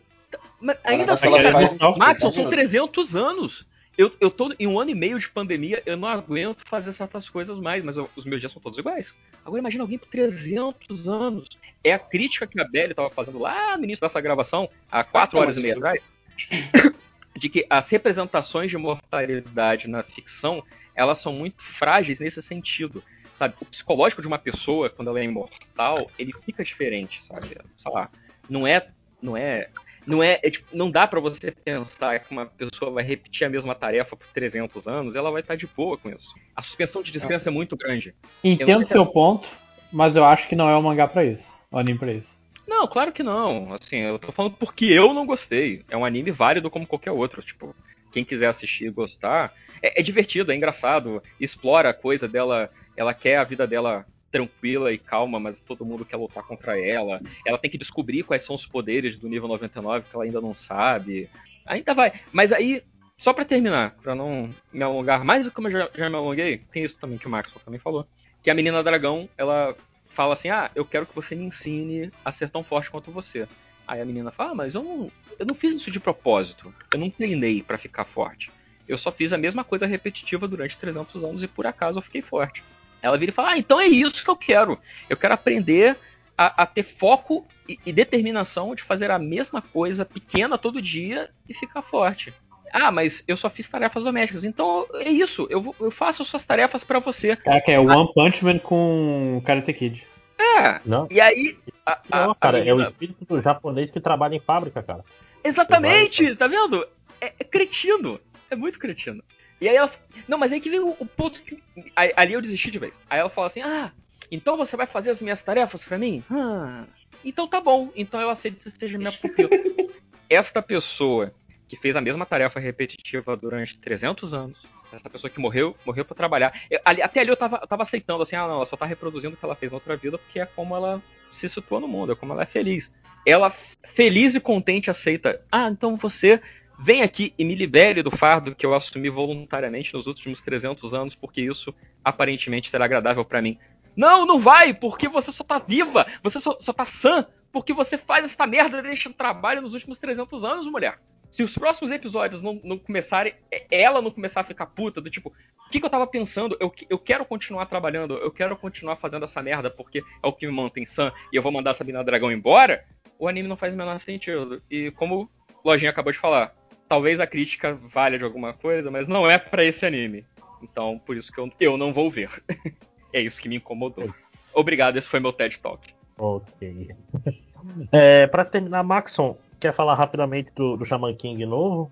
Mas 0.64 0.78
ainda 0.82 1.12
assim, 1.12 1.30
cara, 1.30 1.52
faz- 1.52 1.78
Maxon, 1.78 1.94
faz 1.98 2.18
são 2.20 2.30
minutos. 2.30 2.50
300 2.50 3.16
anos. 3.16 3.66
Eu, 3.97 4.12
eu 4.20 4.28
tô 4.30 4.52
em 4.58 4.66
um 4.66 4.80
ano 4.80 4.90
e 4.90 4.94
meio 4.94 5.18
de 5.20 5.28
pandemia, 5.28 5.80
eu 5.86 5.97
não 5.97 6.08
aguento 6.08 6.62
fazer 6.66 6.92
certas 6.92 7.28
coisas 7.28 7.58
mais, 7.60 7.84
mas 7.84 7.97
eu- 7.97 8.10
os 8.16 8.24
meus 8.24 8.40
dias 8.40 8.50
são 8.52 8.60
todos 8.60 8.76
iguais. 8.78 9.14
Agora 9.44 9.60
imagina 9.60 9.84
alguém 9.84 9.98
por 9.98 10.08
300 10.08 11.06
anos. 11.06 11.47
É 11.84 11.92
a 11.92 11.98
crítica 11.98 12.47
que 12.47 12.60
a 12.60 12.64
Belly 12.64 12.92
tava 12.94 13.10
fazendo 13.10 13.38
lá 13.38 13.76
no 13.76 13.84
início 13.84 14.00
dessa 14.00 14.20
gravação, 14.20 14.68
há 14.90 15.04
4 15.04 15.38
horas 15.38 15.56
e 15.56 15.60
meia 15.60 15.74
atrás, 15.76 16.02
de 17.36 17.48
que 17.48 17.66
as 17.70 17.88
representações 17.90 18.70
de 18.70 18.76
mortalidade 18.78 19.86
na 19.88 20.02
ficção, 20.02 20.64
elas 20.94 21.18
são 21.20 21.32
muito 21.32 21.62
frágeis 21.62 22.18
nesse 22.18 22.42
sentido. 22.42 23.02
Sabe, 23.38 23.54
o 23.60 23.64
psicológico 23.64 24.22
de 24.22 24.28
uma 24.28 24.38
pessoa, 24.38 24.88
quando 24.88 25.08
ela 25.08 25.20
é 25.20 25.24
imortal, 25.24 26.10
ele 26.18 26.32
fica 26.44 26.64
diferente, 26.64 27.24
sabe? 27.24 27.56
Sei 27.78 27.92
lá, 27.92 28.08
não 28.48 28.66
é, 28.66 28.88
não 29.20 29.36
é, 29.36 29.68
não 30.06 30.22
é, 30.22 30.38
é, 30.42 30.51
tipo, 30.51 30.67
não 30.76 30.90
dá 30.90 31.06
pra 31.06 31.20
você 31.20 31.51
pensar 31.51 32.20
que 32.20 32.31
uma 32.31 32.47
pessoa 32.47 32.90
vai 32.90 33.04
repetir 33.04 33.47
a 33.47 33.51
mesma 33.51 33.74
tarefa 33.74 34.17
por 34.17 34.26
300 34.28 34.87
anos, 34.87 35.17
ela 35.17 35.31
vai 35.31 35.40
estar 35.40 35.56
de 35.56 35.67
boa 35.67 35.97
com 35.97 36.10
isso. 36.10 36.35
A 36.54 36.62
suspensão 36.62 37.03
de 37.03 37.12
descrença 37.12 37.49
é 37.49 37.53
muito 37.53 37.76
grande. 37.76 38.15
Entendo 38.42 38.87
seu 38.87 39.06
ponto, 39.06 39.49
mas 39.92 40.17
eu 40.17 40.24
acho 40.24 40.49
que 40.49 40.56
não 40.56 40.69
é 40.69 40.76
o 40.76 40.83
mangá 40.83 41.06
pra 41.08 41.24
isso. 41.24 41.47
O 41.70 41.78
anime 41.78 41.99
pra 41.99 42.12
isso. 42.12 42.38
Não, 42.67 42.87
claro 42.87 43.12
que 43.12 43.22
não. 43.22 43.72
Assim, 43.72 43.99
eu 43.99 44.19
tô 44.19 44.33
falando 44.33 44.54
porque 44.56 44.87
eu 44.87 45.12
não 45.12 45.26
gostei. 45.26 45.85
É 45.88 45.97
um 45.97 46.04
anime 46.04 46.31
válido 46.31 46.70
como 46.70 46.87
qualquer 46.87 47.10
outro. 47.10 47.42
Tipo, 47.42 47.74
quem 48.10 48.24
quiser 48.24 48.47
assistir 48.47 48.87
e 48.87 48.90
gostar, 48.90 49.53
é, 49.83 50.01
é 50.01 50.03
divertido, 50.03 50.51
é 50.51 50.54
engraçado. 50.54 51.22
Explora 51.38 51.90
a 51.90 51.94
coisa 51.94 52.26
dela 52.26 52.70
ela 52.97 53.12
quer 53.12 53.37
a 53.37 53.44
vida 53.44 53.67
dela 53.67 54.06
tranquila 54.34 54.92
e 54.92 54.99
calma, 54.99 55.38
mas 55.38 55.60
todo 55.60 55.84
mundo 55.84 56.04
quer 56.04 56.17
lutar 56.17 56.42
contra 56.42 56.76
ela. 56.76 57.20
Ela 57.47 57.56
tem 57.56 57.70
que 57.70 57.78
descobrir 57.78 58.24
quais 58.24 58.42
são 58.42 58.56
os 58.56 58.67
poderes 58.67 59.17
do 59.17 59.28
nível 59.28 59.47
99 59.47 60.06
que 60.10 60.17
ela 60.17 60.24
ainda 60.24 60.40
não 60.40 60.52
sabe. 60.56 61.31
Ainda 61.65 61.94
vai. 61.94 62.20
Mas 62.33 62.52
aí, 62.52 62.83
só 63.17 63.33
para 63.33 63.44
terminar, 63.44 63.92
para 64.02 64.12
não 64.12 64.50
me 64.72 64.83
alongar 64.83 65.24
mais 65.24 65.44
do 65.44 65.52
que 65.52 65.65
eu 65.65 65.70
já, 65.70 65.88
já 65.94 66.10
me 66.10 66.17
alonguei, 66.17 66.58
tem 66.72 66.83
isso 66.83 66.99
também 66.99 67.17
que 67.17 67.28
o 67.28 67.31
Maxwell 67.31 67.62
também 67.65 67.78
falou. 67.78 68.08
Que 68.42 68.50
a 68.50 68.54
menina 68.54 68.83
dragão, 68.83 69.28
ela 69.38 69.76
fala 70.08 70.34
assim: 70.34 70.49
Ah, 70.49 70.68
eu 70.74 70.84
quero 70.84 71.06
que 71.06 71.15
você 71.15 71.36
me 71.36 71.44
ensine 71.44 72.10
a 72.24 72.33
ser 72.33 72.50
tão 72.50 72.65
forte 72.65 72.90
quanto 72.90 73.12
você. 73.12 73.47
Aí 73.86 74.00
a 74.00 74.04
menina 74.04 74.33
fala: 74.33 74.50
ah, 74.50 74.54
Mas 74.56 74.74
eu 74.74 74.83
não, 74.83 75.12
eu 75.38 75.47
não 75.47 75.54
fiz 75.54 75.76
isso 75.76 75.92
de 75.92 76.00
propósito. 76.00 76.74
Eu 76.92 76.99
não 76.99 77.08
treinei 77.08 77.62
para 77.62 77.78
ficar 77.78 78.04
forte. 78.04 78.50
Eu 78.88 78.99
só 78.99 79.12
fiz 79.12 79.33
a 79.33 79.38
mesma 79.38 79.62
coisa 79.62 79.86
repetitiva 79.86 80.49
durante 80.49 80.76
300 80.76 81.22
anos 81.22 81.42
e 81.44 81.47
por 81.47 81.68
acaso 81.68 81.99
eu 81.99 82.02
fiquei 82.02 82.20
forte. 82.20 82.65
Ela 83.04 83.19
vira 83.19 83.31
e 83.31 83.35
fala: 83.35 83.51
Ah, 83.51 83.58
então 83.58 83.78
é 83.78 83.87
isso 83.87 84.24
que 84.24 84.31
eu 84.31 84.37
quero. 84.37 84.78
Eu 85.10 85.17
quero 85.17 85.35
aprender 85.35 85.97
a, 86.37 86.62
a 86.62 86.67
ter 86.67 86.85
foco 86.85 87.47
e, 87.69 87.78
e, 87.85 87.92
determinação 87.92 88.74
de 88.74 88.83
fazer 88.83 89.10
a 89.10 89.19
mesma 89.19 89.60
coisa 89.60 90.06
pequena 90.06 90.56
todo 90.56 90.81
dia 90.81 91.28
e 91.47 91.53
ficar 91.53 91.83
forte. 91.83 92.33
Ah, 92.72 92.90
mas 92.90 93.22
eu 93.28 93.37
só 93.37 93.51
fiz 93.51 93.69
tarefas 93.69 94.03
domésticas. 94.03 94.42
Então 94.42 94.87
é 94.94 95.10
isso. 95.10 95.47
Eu, 95.51 95.74
eu 95.78 95.90
faço 95.90 96.22
as 96.22 96.28
suas 96.28 96.44
tarefas 96.47 96.83
para 96.83 96.99
você. 96.99 97.38
É 97.44 97.60
que 97.60 97.70
é 97.70 97.78
One 97.78 98.10
Punch 98.15 98.42
Man 98.42 98.58
com 98.58 99.42
Karate 99.44 99.72
Kid. 99.74 100.06
É. 100.38 100.81
Não. 100.85 101.06
E 101.10 101.20
aí. 101.20 101.58
A, 101.85 102.01
não, 102.10 102.31
a, 102.31 102.35
cara, 102.35 102.56
a 102.56 102.60
menina... 102.60 102.85
é 102.85 102.87
o 102.87 102.90
espírito 102.90 103.24
do 103.26 103.42
japonês 103.42 103.90
que 103.90 104.01
trabalha 104.01 104.35
em 104.35 104.40
fábrica, 104.40 104.83
cara. 104.83 105.04
Exatamente, 105.44 106.35
tá 106.37 106.49
vendo? 106.49 106.88
É, 107.20 107.35
é, 107.38 107.44
cretino. 107.44 108.19
É 108.51 108.56
muito 108.56 108.78
cretino. 108.78 109.22
E 109.60 109.69
aí 109.69 109.76
ela. 109.76 109.92
Não, 110.28 110.38
mas 110.38 110.53
aí 110.53 110.60
que 110.60 110.70
vem 110.70 110.81
o, 110.81 110.97
o 110.99 111.06
ponto 111.06 111.42
que. 111.42 111.62
Aí, 111.94 112.12
ali 112.17 112.33
eu 112.33 112.42
desisti 112.42 112.70
de 112.70 112.78
vez. 112.78 112.94
Aí 113.08 113.20
ela 113.20 113.31
fala 113.31 113.47
assim: 113.47 113.62
Ah, 113.62 113.92
então 114.31 114.56
você 114.56 114.76
vai 114.76 114.87
fazer 114.87 115.10
as 115.10 115.20
minhas 115.20 115.42
tarefas 115.42 115.85
para 115.85 115.99
mim? 115.99 116.22
Hum, 116.31 116.85
então 117.24 117.47
tá 117.47 117.60
bom. 117.60 117.90
Então 117.94 118.20
eu 118.20 118.31
aceito 118.31 118.56
que 118.56 118.65
você 118.65 118.70
seja 118.70 118.99
minha 118.99 119.12
pupila. 119.12 119.51
Esta 120.28 120.62
pessoa 120.62 121.33
que 121.69 121.76
fez 121.76 121.97
a 121.97 122.01
mesma 122.01 122.26
tarefa 122.26 122.60
repetitiva 122.60 123.37
durante 123.37 123.78
300 123.78 124.35
anos, 124.35 124.62
essa 124.92 125.08
pessoa 125.08 125.31
que 125.31 125.40
morreu, 125.40 125.76
morreu 125.85 126.04
para 126.04 126.15
trabalhar. 126.15 126.53
Eu, 126.70 126.81
ali, 126.85 127.03
até 127.03 127.20
ali 127.20 127.31
eu 127.31 127.37
tava, 127.37 127.58
eu 127.62 127.67
tava 127.67 127.83
aceitando 127.83 128.22
assim, 128.22 128.37
ah, 128.37 128.47
não, 128.47 128.56
ela 128.56 128.67
só 128.67 128.76
tá 128.76 128.87
reproduzindo 128.87 129.35
o 129.35 129.37
que 129.37 129.44
ela 129.44 129.54
fez 129.54 129.72
na 129.72 129.76
outra 129.76 129.97
vida, 129.97 130.19
porque 130.19 130.40
é 130.40 130.47
como 130.47 130.74
ela 130.76 131.03
se 131.31 131.49
situa 131.49 131.81
no 131.81 131.88
mundo, 131.88 132.12
é 132.12 132.15
como 132.15 132.33
ela 132.33 132.42
é 132.42 132.47
feliz. 132.47 132.90
Ela, 133.26 133.51
feliz 133.94 134.35
e 134.35 134.40
contente, 134.40 134.90
aceita, 134.90 135.42
ah, 135.51 135.69
então 135.69 135.97
você 135.97 136.40
vem 136.78 137.03
aqui 137.03 137.35
e 137.39 137.44
me 137.44 137.55
libere 137.55 138.03
do 138.03 138.10
fardo 138.10 138.55
que 138.55 138.65
eu 138.65 138.74
assumi 138.74 139.08
voluntariamente 139.08 139.94
nos 139.94 140.07
últimos 140.07 140.40
300 140.40 140.94
anos, 140.94 141.15
porque 141.15 141.40
isso 141.40 141.74
aparentemente 142.05 142.71
será 142.71 142.85
agradável 142.85 143.24
para 143.24 143.42
mim. 143.42 143.58
Não, 143.97 144.26
não 144.26 144.40
vai, 144.40 144.74
porque 144.74 145.08
você 145.08 145.31
só 145.31 145.44
tá 145.44 145.58
viva, 145.58 146.07
você 146.23 146.40
só, 146.40 146.57
só 146.60 146.73
tá 146.73 146.85
sã, 146.85 147.26
porque 147.53 147.73
você 147.73 147.97
faz 147.97 148.24
essa 148.24 148.47
merda 148.47 148.83
deixa 148.83 149.08
de 149.08 149.15
trabalho 149.15 149.62
nos 149.62 149.74
últimos 149.74 149.99
300 149.99 150.44
anos, 150.44 150.67
mulher 150.67 150.99
se 151.35 151.42
os 151.42 151.53
próximos 151.58 151.90
episódios 151.90 152.40
não, 152.40 152.60
não, 152.62 152.78
começarem, 152.78 153.35
ela 153.69 154.01
não 154.01 154.12
começar 154.12 154.42
a 154.42 154.44
ficar 154.44 154.67
puta, 154.67 155.01
do 155.01 155.10
tipo, 155.10 155.31
o 155.67 155.69
que, 155.69 155.81
que 155.81 155.85
eu 155.85 155.90
tava 155.90 156.07
pensando? 156.07 156.57
Eu, 156.60 156.73
eu 156.89 156.97
quero 156.97 157.24
continuar 157.24 157.67
trabalhando, 157.67 158.15
eu 158.19 158.31
quero 158.31 158.57
continuar 158.57 158.94
fazendo 158.94 159.24
essa 159.24 159.42
merda 159.42 159.69
porque 159.69 159.99
é 159.99 160.26
o 160.28 160.33
que 160.33 160.47
me 160.47 160.53
mantém 160.53 160.87
sã 160.87 161.12
e 161.33 161.37
eu 161.37 161.42
vou 161.42 161.51
mandar 161.51 161.73
a 161.73 161.74
Sabina 161.74 162.05
Dragão 162.05 162.31
embora, 162.31 162.85
o 163.19 163.26
anime 163.26 163.49
não 163.49 163.57
faz 163.57 163.74
o 163.74 163.76
menor 163.76 163.99
sentido. 163.99 164.62
E 164.71 164.92
como 164.92 165.28
o 165.65 165.69
Lojinha 165.69 165.90
acabou 165.90 166.12
de 166.12 166.21
falar, 166.21 166.55
talvez 166.94 167.18
a 167.18 167.26
crítica 167.26 167.74
valha 167.92 168.16
de 168.16 168.22
alguma 168.22 168.52
coisa, 168.52 168.88
mas 168.88 169.08
não 169.08 169.28
é 169.28 169.36
para 169.36 169.64
esse 169.64 169.84
anime. 169.84 170.24
Então, 170.62 171.00
por 171.04 171.16
isso 171.16 171.32
que 171.32 171.40
eu, 171.40 171.50
eu 171.58 171.76
não 171.76 171.92
vou 171.92 172.08
ver. 172.08 172.30
é 173.12 173.20
isso 173.20 173.42
que 173.42 173.48
me 173.48 173.56
incomodou. 173.56 174.14
Obrigado, 174.52 174.96
esse 174.96 175.08
foi 175.08 175.18
meu 175.18 175.32
TED 175.32 175.58
Talk. 175.58 175.92
Ok. 176.16 176.94
É, 177.90 178.26
para 178.26 178.44
terminar, 178.44 178.82
Maxon, 178.82 179.38
quer 179.58 179.72
falar 179.72 179.94
rapidamente 179.94 180.50
do, 180.54 180.76
do 180.76 180.84
Shaman 180.84 181.14
King 181.14 181.46
novo? 181.46 181.90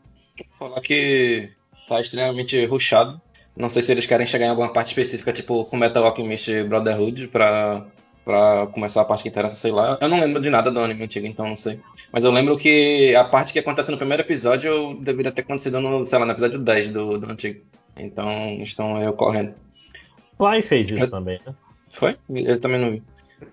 Falar 0.58 0.82
que 0.82 1.50
tá 1.88 1.98
extremamente 1.98 2.62
ruchado. 2.66 3.18
Não 3.56 3.70
sei 3.70 3.80
se 3.80 3.90
eles 3.90 4.04
querem 4.04 4.26
chegar 4.26 4.44
em 4.44 4.50
alguma 4.50 4.70
parte 4.70 4.88
específica, 4.88 5.32
tipo 5.32 5.64
com 5.64 5.78
Metal 5.78 6.04
Alchemist 6.04 6.64
Brotherhood, 6.64 7.28
pra, 7.28 7.86
pra 8.24 8.66
começar 8.68 9.02
a 9.02 9.04
parte 9.04 9.22
que 9.22 9.28
interessa, 9.28 9.56
sei 9.56 9.72
lá. 9.72 9.98
Eu 10.00 10.08
não 10.08 10.20
lembro 10.20 10.40
de 10.40 10.50
nada 10.50 10.70
do 10.70 10.80
anime 10.80 11.04
antigo, 11.04 11.26
então 11.26 11.48
não 11.48 11.56
sei. 11.56 11.80
Mas 12.12 12.24
eu 12.24 12.30
lembro 12.30 12.56
que 12.56 13.14
a 13.16 13.24
parte 13.24 13.52
que 13.52 13.58
acontece 13.58 13.90
no 13.90 13.98
primeiro 13.98 14.22
episódio 14.22 14.94
deveria 15.00 15.32
ter 15.32 15.42
acontecido 15.42 15.80
no, 15.80 16.04
sei 16.04 16.18
lá, 16.18 16.26
no 16.26 16.32
episódio 16.32 16.58
10 16.58 16.92
do, 16.92 17.18
do 17.18 17.30
antigo. 17.30 17.60
Então 17.96 18.58
estão 18.62 18.96
aí 18.96 19.06
ocorrendo. 19.06 19.54
Fly 20.36 20.62
fez 20.62 20.90
isso 20.90 21.04
eu... 21.04 21.10
também, 21.10 21.40
né? 21.46 21.54
Foi? 21.90 22.16
Eu 22.30 22.60
também 22.60 22.80
não 22.80 22.90
vi. 22.92 23.02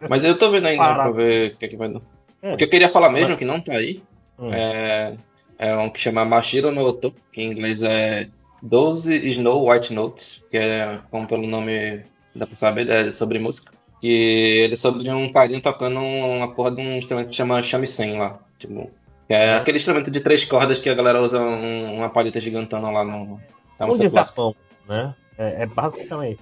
Mas 0.08 0.24
eu 0.24 0.38
tô 0.38 0.52
vendo 0.52 0.68
ainda 0.68 0.94
pra 0.94 1.12
ver 1.12 1.52
o 1.52 1.58
que, 1.58 1.66
é 1.66 1.68
que 1.68 1.78
vai 1.78 1.90
dar. 1.90 2.02
É. 2.42 2.54
O 2.54 2.58
que 2.58 2.64
eu 2.64 2.70
queria 2.70 2.90
falar 2.90 3.10
mesmo, 3.10 3.36
que 3.36 3.44
não 3.44 3.60
tá 3.60 3.74
aí, 3.74 4.02
hum. 4.38 4.54
é, 4.54 5.16
é 5.58 5.76
um 5.76 5.90
que 5.90 6.00
chama 6.00 6.24
Mashiro 6.24 6.72
no 6.72 6.86
Oto, 6.86 7.14
que 7.34 7.42
em 7.42 7.52
inglês 7.52 7.82
é 7.82 8.30
12 8.62 9.28
Snow 9.30 9.70
White 9.70 9.94
Notes, 9.94 10.44
que 10.50 10.58
é, 10.58 11.00
como 11.12 11.28
pelo 11.28 11.48
nome 11.48 12.04
dá 12.36 12.48
pra 12.48 12.56
saber, 12.56 12.90
é 12.90 13.12
sobre 13.12 13.40
música. 13.40 13.74
E 14.02 14.62
ele 14.64 14.74
é 14.74 14.78
sobre 14.78 15.10
um 15.12 15.32
carinho 15.32 15.62
tocando 15.62 16.00
uma 16.00 16.54
porra 16.54 16.72
de 16.72 16.82
um 16.82 16.98
instrumento 16.98 17.30
que 17.30 17.36
chama 17.36 17.62
shamisen 17.62 18.18
lá. 18.18 18.40
Tipo, 18.58 18.90
é, 19.28 19.36
é 19.36 19.56
aquele 19.56 19.78
instrumento 19.78 20.10
de 20.10 20.20
três 20.20 20.46
cordas 20.46 20.80
que 20.80 20.90
a 20.90 20.96
galera 20.96 21.22
usa 21.22 21.40
um, 21.40 21.98
uma 21.98 22.10
palheta 22.10 22.40
gigantona 22.40 22.90
lá 22.90 23.04
no. 23.04 23.40
É 23.78 23.86
um 23.86 23.98
de 23.98 24.10
Japão, 24.10 24.56
né? 24.88 25.14
É, 25.38 25.64
é 25.64 25.66
basicamente. 25.66 26.40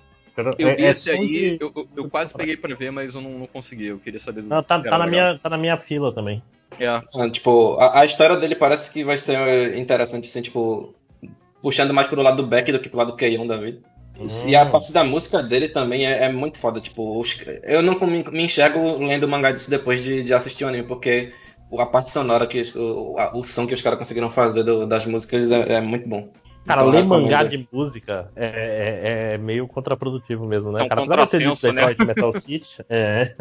Eu 0.59 0.75
vi 0.75 0.85
é, 0.85 0.90
esse 0.90 1.09
aí, 1.09 1.57
de... 1.57 1.57
eu, 1.59 1.88
eu, 1.95 2.09
quase 2.09 2.31
peguei 2.31 2.56
pra 2.56 2.75
ver, 2.75 2.91
mas 2.91 3.15
eu 3.15 3.22
não, 3.22 3.40
não 3.40 3.47
consegui. 3.47 3.88
Eu 3.88 3.97
queria 3.97 4.19
saber 4.19 4.43
do 4.43 4.49
Não, 4.49 4.61
tá, 4.61 4.79
tá 4.79 4.97
na, 4.97 5.07
minha, 5.07 5.40
tá 5.40 5.49
na 5.49 5.57
minha 5.57 5.77
fila 5.77 6.13
também. 6.13 6.43
É. 6.79 6.88
Ah, 6.88 7.29
tipo, 7.31 7.75
a, 7.79 8.01
a, 8.01 8.06
história 8.06 8.38
dele 8.38 8.56
parece 8.56 8.91
que 8.91 9.03
vai 9.03 9.17
ser 9.17 9.75
interessante, 9.75 10.25
assim, 10.25 10.43
tipo, 10.43 10.93
puxando 11.59 11.91
mais 11.93 12.07
pro 12.07 12.22
lado 12.22 12.38
do 12.38 12.47
Beck 12.47 12.72
do 12.72 12.79
que 12.79 12.88
pro 12.88 12.99
lado 12.99 13.11
do 13.11 13.17
Keion 13.17 13.47
da 13.47 13.57
vida. 13.57 13.79
Hum. 14.19 14.28
E 14.48 14.56
a 14.56 14.66
parte 14.66 14.92
da 14.92 15.03
música 15.03 15.44
dele 15.44 15.69
também 15.69 16.06
é, 16.06 16.26
é 16.26 16.32
muito 16.32 16.58
foda. 16.58 16.80
Tipo, 16.80 17.19
os, 17.19 17.40
eu 17.64 17.82
não 17.82 18.00
me, 18.00 18.24
me, 18.24 18.44
enxergo 18.44 18.98
lendo 18.98 19.26
o 19.26 19.28
mangá 19.28 19.51
disso 19.51 19.69
depois 19.69 20.03
de, 20.03 20.24
de, 20.24 20.33
assistir 20.33 20.66
o 20.66 20.67
anime, 20.67 20.83
porque 20.83 21.33
a 21.78 21.85
parte 21.85 22.10
sonora, 22.10 22.48
que 22.48 22.64
o, 22.76 23.16
o 23.33 23.44
som 23.44 23.67
que 23.67 23.74
os 23.74 23.82
caras 23.82 24.00
conseguiram 24.00 24.30
fazer 24.30 24.64
do, 24.64 24.88
das 24.88 25.06
músicas 25.06 25.51
é, 25.51 25.74
é 25.74 25.82
muito 25.82 26.08
bom. 26.10 26.30
Cara, 26.66 26.82
então, 26.82 26.92
ler 26.92 27.06
mangá 27.06 27.44
de 27.44 27.67
música 27.72 28.30
é, 28.35 28.46
é, 28.46 29.33
é, 29.33 29.38
meio 29.38 29.67
contraprodutivo 29.67 30.46
mesmo, 30.46 30.72
né? 30.72 30.82
É 30.82 30.83
um 30.83 30.90
cara, 30.90 31.24
apesar 31.24 31.38
de 31.38 31.46
dito 31.46 31.72
né? 31.72 31.96
Metal 32.06 32.33
City, 32.33 32.83
é. 32.90 33.35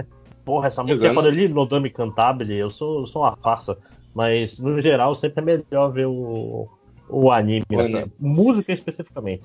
Porra, 0.45 0.69
essa 0.69 0.85
música 0.85 1.09
é 1.09 1.13
quando 1.13 1.29
ele 1.29 1.49
Nodame 1.49 1.91
Cantabile, 1.91 2.55
eu 2.55 2.71
sou, 2.71 3.01
eu 3.01 3.07
sou 3.07 3.23
uma 3.23 3.37
farsa. 3.37 3.77
Mas, 4.15 4.61
no 4.61 4.81
geral, 4.81 5.15
sempre 5.15 5.43
é 5.43 5.45
melhor 5.45 5.91
ver 5.91 6.07
o, 6.07 6.69
o 7.09 7.33
anime, 7.33 7.67
o 7.69 7.81
anime. 7.81 8.13
música 8.19 8.73
especificamente. 8.73 9.43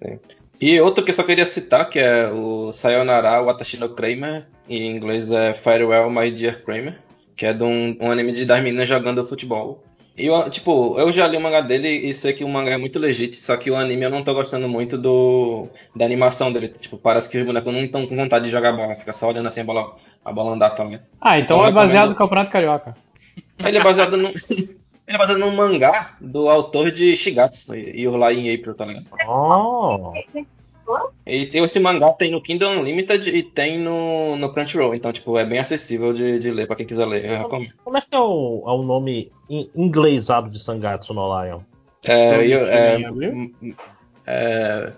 Sim. 0.00 0.18
E 0.60 0.80
outro 0.80 1.04
que 1.04 1.10
eu 1.10 1.14
só 1.14 1.22
queria 1.22 1.46
citar, 1.46 1.88
que 1.88 1.98
é 1.98 2.28
o 2.28 2.72
Sayonara 2.72 3.42
Watashi 3.42 3.78
no 3.78 3.88
Kramer, 3.88 4.46
em 4.68 4.90
inglês 4.90 5.30
é 5.30 5.52
Farewell 5.52 6.10
My 6.10 6.30
Dear 6.30 6.62
Kramer, 6.62 6.98
que 7.36 7.46
é 7.46 7.52
de 7.52 7.64
um, 7.64 7.96
um 8.00 8.10
anime 8.10 8.32
de 8.32 8.44
das 8.44 8.62
meninas 8.62 8.88
jogando 8.88 9.26
futebol. 9.26 9.82
E 10.16 10.26
eu, 10.26 10.48
tipo, 10.50 10.98
eu 10.98 11.10
já 11.10 11.26
li 11.26 11.36
o 11.36 11.40
mangá 11.40 11.62
dele 11.62 11.88
e 11.88 12.12
sei 12.12 12.34
que 12.34 12.44
o 12.44 12.48
mangá 12.48 12.72
é 12.72 12.76
muito 12.76 12.98
legítimo, 12.98 13.42
só 13.42 13.56
que 13.56 13.70
o 13.70 13.76
anime 13.76 14.04
eu 14.04 14.10
não 14.10 14.22
tô 14.22 14.34
gostando 14.34 14.68
muito 14.68 14.98
do 14.98 15.68
da 15.96 16.04
animação 16.04 16.52
dele. 16.52 16.68
Tipo, 16.68 16.98
parece 16.98 17.28
que 17.30 17.38
os 17.38 17.46
bonecos 17.46 17.72
não 17.72 17.82
estão 17.82 18.06
com 18.06 18.14
vontade 18.14 18.44
de 18.44 18.50
jogar 18.50 18.72
bola, 18.72 18.94
fica 18.94 19.12
só 19.12 19.28
olhando 19.28 19.48
assim 19.48 19.62
a 19.62 19.64
bola, 19.64 19.96
a 20.22 20.32
bola 20.32 20.52
andar 20.52 20.70
também. 20.70 21.00
Ah, 21.20 21.38
então, 21.38 21.56
então 21.56 21.66
é 21.66 21.72
baseado 21.72 21.88
recomendo... 21.88 22.08
no 22.10 22.14
Campeonato 22.16 22.50
Carioca. 22.50 22.96
Ele 23.58 23.78
é 23.78 23.82
baseado 23.82 24.16
no. 24.18 24.30
Ele 25.12 25.16
é 25.16 25.18
baseado 25.18 25.40
num 25.40 25.54
mangá 25.54 26.16
do 26.18 26.48
autor 26.48 26.90
de 26.90 27.14
Shigatsu 27.14 27.76
e 27.76 28.08
o 28.08 28.16
Lie 28.16 28.40
in 28.40 28.54
April, 28.54 28.74
tá 28.74 28.86
ligado? 28.86 29.06
Oh. 29.28 30.14
E 31.26 31.46
tem 31.48 31.62
esse 31.62 31.78
mangá 31.78 32.14
tem 32.14 32.30
no 32.30 32.40
Kingdom 32.40 32.78
Unlimited 32.78 33.28
e 33.28 33.42
tem 33.42 33.78
no, 33.78 34.36
no 34.36 34.50
Crunchyroll. 34.54 34.94
Então, 34.94 35.12
tipo, 35.12 35.36
é 35.36 35.44
bem 35.44 35.58
acessível 35.58 36.14
de, 36.14 36.38
de 36.38 36.50
ler 36.50 36.66
pra 36.66 36.76
quem 36.76 36.86
quiser 36.86 37.04
ler. 37.04 37.26
Eu 37.26 37.36
recomendo. 37.36 37.74
Como 37.84 37.98
é 37.98 38.00
que 38.00 38.14
é 38.14 38.18
o, 38.18 38.64
é 38.66 38.70
o 38.70 38.82
nome 38.82 39.30
inglesado 39.76 40.48
de 40.48 40.58
Sangatsu 40.58 41.12
no 41.12 41.42
Lion? 41.42 41.60
É, 42.06 42.46
eu, 42.46 42.66
é, 42.66 43.50
é, 44.26 44.92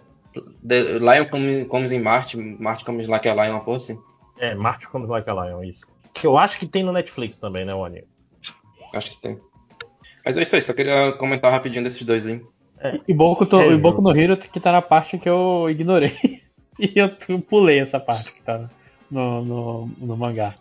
The 0.67 0.83
Lion 1.01 1.27
comes, 1.29 1.67
comes 1.67 1.91
em 1.91 2.01
Marte, 2.01 2.37
Marte 2.37 2.85
comes 2.85 3.09
like 3.09 3.29
a 3.29 3.35
Lion, 3.35 3.55
uma 3.55 3.65
porra 3.65 3.79
assim. 3.79 4.01
É, 4.39 4.55
Marte 4.55 4.87
comes 4.87 5.09
like 5.09 5.29
a 5.29 5.35
Lion, 5.35 5.65
isso. 5.65 5.81
Que 6.13 6.25
eu 6.25 6.39
acho 6.39 6.57
que 6.57 6.67
tem 6.67 6.85
no 6.85 6.93
Netflix 6.93 7.37
também, 7.37 7.65
né, 7.65 7.75
o 7.75 7.85
anime? 7.85 8.07
Acho 8.95 9.11
que 9.11 9.21
tem. 9.21 9.41
Mas 10.25 10.37
é 10.37 10.43
isso 10.43 10.57
aí, 10.57 10.63
só 10.63 10.73
queria 10.73 11.13
comentar 11.13 11.53
rapidinho 11.53 11.85
desses 11.85 12.03
dois 12.03 12.27
aí. 12.27 12.41
É. 12.81 12.99
E 13.07 13.15
Boku, 13.15 13.47
to, 13.47 13.61
é, 13.61 13.77
Boku 13.77 14.01
no 14.01 14.17
Hero 14.17 14.37
que 14.37 14.61
tá 14.61 14.73
na 14.73 14.83
parte 14.83 15.19
que 15.19 15.29
eu 15.29 15.69
ignorei. 15.71 16.17
e 16.79 16.93
eu 16.97 17.11
pulei 17.43 17.79
essa 17.81 18.01
parte 18.01 18.33
que 18.33 18.43
tá 18.43 18.69
no, 19.11 19.45
no, 19.45 19.91
no 19.99 20.17
mangá. 20.17 20.55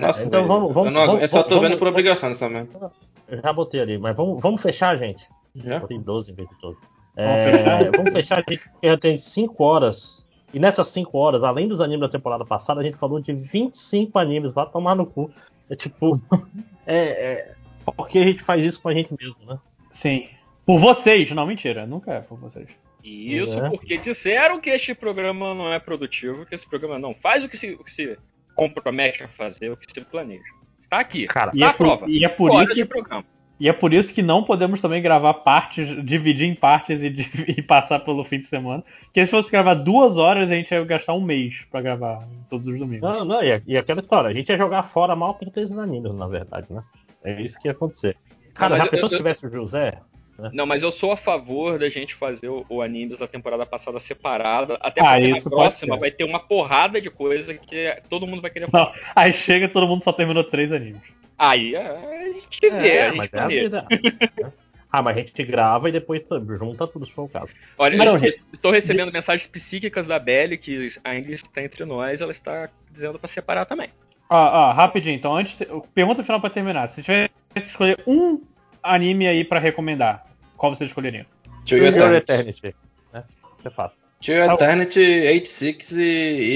Nossa, 0.00 0.24
é, 0.24 0.26
então 0.26 0.46
vamos, 0.46 0.74
vamos, 0.74 0.92
não, 0.92 1.06
vamos, 1.06 1.22
Eu 1.22 1.28
só 1.28 1.42
tô 1.42 1.56
vamos, 1.56 1.68
vendo 1.68 1.78
por 1.78 1.88
obrigação 1.88 2.28
nessa 2.28 2.48
merda. 2.48 2.90
Eu 3.28 3.40
já 3.40 3.52
botei 3.52 3.80
ali, 3.80 3.98
mas 3.98 4.16
vamos, 4.16 4.40
vamos 4.40 4.60
fechar, 4.60 4.98
gente. 4.98 5.28
Já? 5.54 5.78
Botei 5.78 5.98
12 5.98 6.32
em 6.32 6.34
vez 6.34 6.48
de 6.48 6.58
todo. 6.58 6.76
É, 7.16 7.90
vamos 7.96 8.12
fechar, 8.12 8.44
gente, 8.48 8.68
porque 8.68 8.86
já 8.88 8.98
tem 8.98 9.16
5 9.16 9.64
horas 9.64 10.26
E 10.52 10.58
nessas 10.58 10.88
5 10.88 11.16
horas, 11.16 11.42
além 11.42 11.66
dos 11.66 11.80
animes 11.80 12.00
da 12.00 12.08
temporada 12.08 12.44
passada, 12.44 12.80
a 12.80 12.84
gente 12.84 12.96
falou 12.96 13.20
de 13.20 13.32
25 13.32 14.18
animes. 14.18 14.52
Vai 14.52 14.68
tomar 14.68 14.94
no 14.94 15.06
cu. 15.06 15.30
É 15.70 15.76
tipo. 15.76 16.20
é, 16.86 16.98
é, 16.98 17.55
porque 17.92 18.18
a 18.18 18.24
gente 18.24 18.42
faz 18.42 18.64
isso 18.64 18.80
com 18.82 18.88
a 18.88 18.94
gente 18.94 19.14
mesmo, 19.18 19.36
né? 19.46 19.58
Sim. 19.92 20.28
Por 20.64 20.78
vocês, 20.80 21.30
não, 21.30 21.46
mentira. 21.46 21.86
Nunca 21.86 22.12
é 22.14 22.20
por 22.20 22.38
vocês. 22.38 22.68
Isso 23.04 23.58
É. 23.60 23.70
porque 23.70 23.96
disseram 23.98 24.60
que 24.60 24.70
este 24.70 24.94
programa 24.94 25.54
não 25.54 25.72
é 25.72 25.78
produtivo, 25.78 26.44
que 26.44 26.54
esse 26.54 26.68
programa 26.68 26.98
não 26.98 27.14
faz 27.14 27.44
o 27.44 27.48
que 27.48 27.56
se, 27.56 27.70
o 27.70 27.84
que 27.84 27.90
se 27.92 28.18
compromete 28.54 29.22
a 29.22 29.28
fazer, 29.28 29.70
o 29.70 29.76
que 29.76 29.86
se 29.92 30.00
planeja. 30.00 30.42
Está 30.80 30.98
aqui. 30.98 31.26
Cara, 31.26 31.50
está 31.52 31.58
e 31.60 31.62
é 31.62 31.66
a 31.66 31.72
por- 31.72 31.86
prova. 31.86 32.06
e 32.08 32.24
é 32.24 32.28
por 32.28 32.62
isso 32.62 32.74
que- 32.74 32.84
programa. 32.84 33.24
E 33.58 33.70
é 33.70 33.72
por 33.72 33.94
isso 33.94 34.12
que 34.12 34.20
não 34.22 34.42
podemos 34.44 34.82
também 34.82 35.00
gravar 35.00 35.32
partes, 35.32 36.04
dividir 36.04 36.46
em 36.46 36.54
partes 36.54 37.00
e, 37.00 37.06
e 37.58 37.62
passar 37.62 38.00
pelo 38.00 38.22
fim 38.22 38.38
de 38.38 38.46
semana. 38.46 38.84
Porque 39.04 39.24
se 39.24 39.30
fosse 39.30 39.50
gravar 39.50 39.72
duas 39.74 40.18
horas, 40.18 40.50
a 40.50 40.54
gente 40.54 40.72
ia 40.72 40.84
gastar 40.84 41.14
um 41.14 41.22
mês 41.22 41.64
pra 41.70 41.80
gravar 41.80 42.28
todos 42.50 42.66
os 42.66 42.78
domingos. 42.78 43.08
Não, 43.08 43.24
não, 43.24 43.42
e, 43.42 43.62
e 43.66 43.78
aquela 43.78 44.00
história, 44.00 44.28
a 44.28 44.34
gente 44.34 44.50
ia 44.50 44.58
jogar 44.58 44.82
fora 44.82 45.14
a 45.14 45.16
maior 45.16 45.32
parte 45.34 45.54
desses 45.54 45.78
animes, 45.78 46.12
na 46.14 46.26
verdade, 46.28 46.66
né? 46.68 46.82
É 47.26 47.42
isso 47.42 47.58
que 47.58 47.66
ia 47.68 47.72
acontecer. 47.72 48.16
Cara, 48.54 48.70
Não, 48.70 48.78
mas 48.78 48.84
já 48.86 48.90
pensou 48.90 49.06
eu- 49.06 49.10
se 49.10 49.16
tivesse 49.16 49.46
o 49.46 49.50
José? 49.50 50.00
né? 50.38 50.50
Não, 50.52 50.66
mas 50.66 50.82
eu 50.82 50.92
sou 50.92 51.12
a 51.12 51.16
favor 51.16 51.78
da 51.78 51.88
gente 51.88 52.14
fazer 52.14 52.48
o, 52.48 52.64
o 52.68 52.82
animes 52.82 53.18
da 53.18 53.26
temporada 53.26 53.64
passada 53.66 53.98
separada, 53.98 54.78
até 54.80 55.00
Ah, 55.00 55.12
porque 55.14 55.28
isso 55.28 55.50
na 55.50 55.56
próxima 55.56 55.94
ser. 55.94 56.00
vai 56.00 56.10
ter 56.10 56.24
uma 56.24 56.38
porrada 56.38 57.00
de 57.00 57.10
coisa 57.10 57.54
que 57.54 57.96
todo 58.08 58.26
mundo 58.26 58.42
vai 58.42 58.50
querer 58.50 58.68
Não, 58.72 58.92
aí 59.14 59.32
chega 59.32 59.68
todo 59.68 59.86
mundo 59.86 60.04
só 60.04 60.12
terminou 60.12 60.44
três 60.44 60.70
animes. 60.72 61.00
Aí 61.38 61.74
é, 61.74 61.80
a 61.80 62.32
gente 62.32 62.60
vê, 62.60 62.98
a 63.00 63.08
gente 63.12 63.16
mas 63.16 63.32
é 63.32 64.52
ah, 64.90 65.02
mas 65.02 65.16
a 65.16 65.20
gente 65.20 65.44
grava 65.44 65.88
e 65.88 65.92
depois 65.92 66.22
junta 66.58 66.86
tudo, 66.86 67.04
se 67.06 67.12
for 67.12 67.24
o 67.24 67.28
caso. 67.28 67.48
Olha, 67.76 67.96
Não, 67.96 68.16
eu 68.24 68.32
estou 68.52 68.70
recebendo 68.70 69.12
mensagens 69.12 69.48
psíquicas 69.48 70.06
da 70.06 70.18
Belly, 70.18 70.56
que 70.56 70.88
ainda 71.04 71.32
está 71.32 71.62
entre 71.62 71.84
nós, 71.84 72.20
ela 72.20 72.32
está 72.32 72.70
dizendo 72.90 73.18
para 73.18 73.28
separar 73.28 73.66
também. 73.66 73.90
Ó, 74.28 74.36
ó, 74.36 74.72
rapidinho, 74.72 75.14
então 75.14 75.36
antes. 75.36 75.56
Pergunta 75.94 76.22
final 76.22 76.40
pra 76.40 76.50
terminar. 76.50 76.88
Se 76.88 77.02
tivesse 77.02 77.30
que 77.54 77.58
escolher 77.60 78.00
um 78.06 78.40
anime 78.82 79.26
aí 79.26 79.44
pra 79.44 79.58
recomendar, 79.58 80.26
qual 80.56 80.74
você 80.74 80.84
escolheria? 80.84 81.26
To 81.66 81.76
Your 81.76 81.86
Your 81.86 82.14
Eternity. 82.14 82.32
Eternity. 82.32 82.76
Né? 83.12 83.24
Isso 83.58 83.68
é 83.68 83.70
fácil. 83.70 83.96
To 84.20 84.32
Your 84.32 84.52
Eternity, 84.52 85.00
86 85.00 85.92
e, 85.92 86.02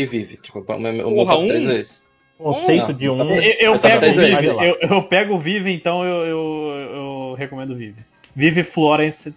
e 0.01 0.07
Vive. 0.07 0.37
Tipo, 0.39 0.61
o 0.61 0.79
meu, 0.81 1.11
Porra, 1.15 1.33
top 1.33 1.45
um? 1.45 1.49
3 1.49 1.69
é 1.71 1.75
esse. 1.77 2.11
Conceito 2.39 2.95
de 2.95 3.09
um. 3.09 3.21
Eu, 3.37 3.73
eu 3.75 3.79
pego 3.79 4.07
o 4.07 4.09
é 4.09 4.13
Vive, 4.13 4.47
eu, 4.47 4.79
eu 4.81 5.03
pego 5.03 5.35
o 5.35 5.39
Vive, 5.39 5.71
então 5.73 6.03
eu, 6.05 6.25
eu, 6.27 6.75
eu 6.95 7.35
recomendo 7.37 7.73
o 7.73 7.77
Vive. 7.77 8.03
Vive 8.35 8.63
Florence. 8.63 9.35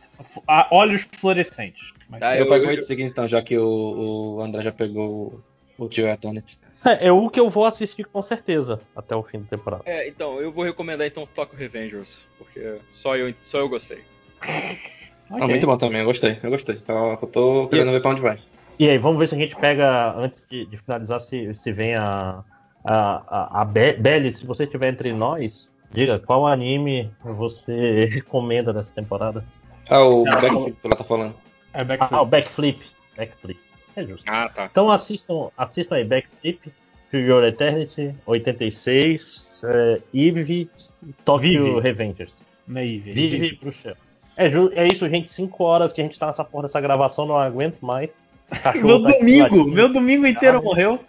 ah, 0.48 0.68
Olhos 0.72 1.06
fluorescentes. 1.20 1.92
Mas- 2.08 2.22
Tá, 2.22 2.38
eu, 2.38 2.46
eu- 2.46 2.50
pego 2.50 2.64
o 2.64 2.68
eu- 2.68 2.70
86 2.72 3.00
então, 3.10 3.28
já 3.28 3.42
que 3.42 3.58
o, 3.58 4.38
o 4.38 4.42
André 4.42 4.62
já 4.62 4.72
pegou 4.72 5.42
o 5.78 5.90
Your 5.92 6.10
Eternity. 6.10 6.58
É, 6.86 7.08
é 7.08 7.12
o 7.12 7.30
que 7.30 7.40
eu 7.40 7.50
vou 7.50 7.66
assistir 7.66 8.04
com 8.06 8.22
certeza 8.22 8.80
até 8.96 9.16
o 9.16 9.24
fim 9.24 9.40
da 9.40 9.46
temporada. 9.48 9.84
É, 9.86 10.08
então, 10.08 10.40
eu 10.40 10.52
vou 10.52 10.64
recomendar 10.64 11.08
então 11.08 11.28
Tokyo 11.34 11.58
Revengers, 11.58 12.20
porque 12.38 12.78
só 12.90 13.16
eu, 13.16 13.34
só 13.44 13.60
eu 13.60 13.70
gostei. 13.70 14.04
Ah, 15.32 15.48
muito 15.48 15.66
bom 15.66 15.78
também, 15.78 16.02
eu 16.02 16.06
gostei, 16.06 16.38
eu 16.44 16.50
gostei. 16.50 16.76
Então, 16.76 17.12
eu 17.22 17.28
tô 17.28 17.68
querendo 17.68 17.92
ver 17.92 18.02
pra 18.02 18.12
onde 18.12 18.22
vai. 18.22 18.40
E 18.78 18.90
aí, 18.90 18.98
vamos 18.98 19.18
ver 19.20 19.28
se 19.28 19.36
a 19.36 19.38
gente 19.38 19.56
pega, 19.56 20.14
antes 20.18 20.46
de, 20.50 20.66
de 20.66 20.78
finalizar, 20.78 21.20
se, 21.22 21.54
se 21.54 21.72
vem 21.72 21.96
a, 21.96 22.44
a, 22.84 23.24
a, 23.28 23.62
a 23.62 23.66
Be- 23.66 23.94
Belly, 23.94 24.32
se 24.32 24.46
você 24.46 24.64
estiver 24.66 24.90
entre 24.90 25.14
nós, 25.14 25.70
diga 25.92 26.20
qual 26.20 26.46
anime 26.46 27.12
você 27.24 28.06
recomenda 28.12 28.74
dessa 28.74 28.94
temporada. 28.94 29.46
Ah, 29.90 30.04
o 30.04 30.28
Ela 30.28 30.42
Backflip 30.42 30.78
que 30.82 30.88
ela 30.88 30.96
tá 30.96 31.04
falando. 31.04 31.36
É 31.74 31.84
Backflip. 31.84 32.16
Ah, 32.16 32.22
o 32.22 32.26
Backflip. 32.26 32.86
Backflip. 33.18 33.60
É 33.96 34.04
justo. 34.06 34.24
Ah, 34.28 34.50
tá. 34.50 34.66
Então 34.72 34.90
assistam, 34.92 35.50
assistam 35.58 35.96
aí 35.96 36.04
Backflip, 36.04 36.72
Your 37.14 37.44
Eternity, 37.44 38.14
86, 38.26 39.62
é, 39.64 40.02
Eve, 40.14 40.70
Tokyo 41.24 41.64
Vive. 41.66 41.80
Revengers. 41.80 42.46
Não 42.68 42.82
é 42.82 42.88
Eve, 42.88 43.12
é 43.12 43.14
Vive 43.14 43.38
Vive. 43.38 43.56
pro 43.58 43.74
céu. 43.84 43.96
É, 44.36 44.48
é 44.76 44.88
isso, 44.88 45.08
gente. 45.08 45.30
5 45.30 45.64
horas 45.64 45.94
que 45.94 46.02
a 46.02 46.04
gente 46.04 46.18
tá 46.18 46.26
nessa 46.28 46.44
porra 46.44 46.64
dessa 46.64 46.82
gravação, 46.82 47.26
não 47.26 47.38
aguento 47.38 47.80
mais. 47.82 48.10
Meu 48.84 49.02
tá 49.02 49.12
domingo, 49.12 49.64
meu 49.66 49.90
domingo 49.92 50.26
inteiro 50.28 50.58
Ah, 50.58 50.62
morreu. 50.62 51.00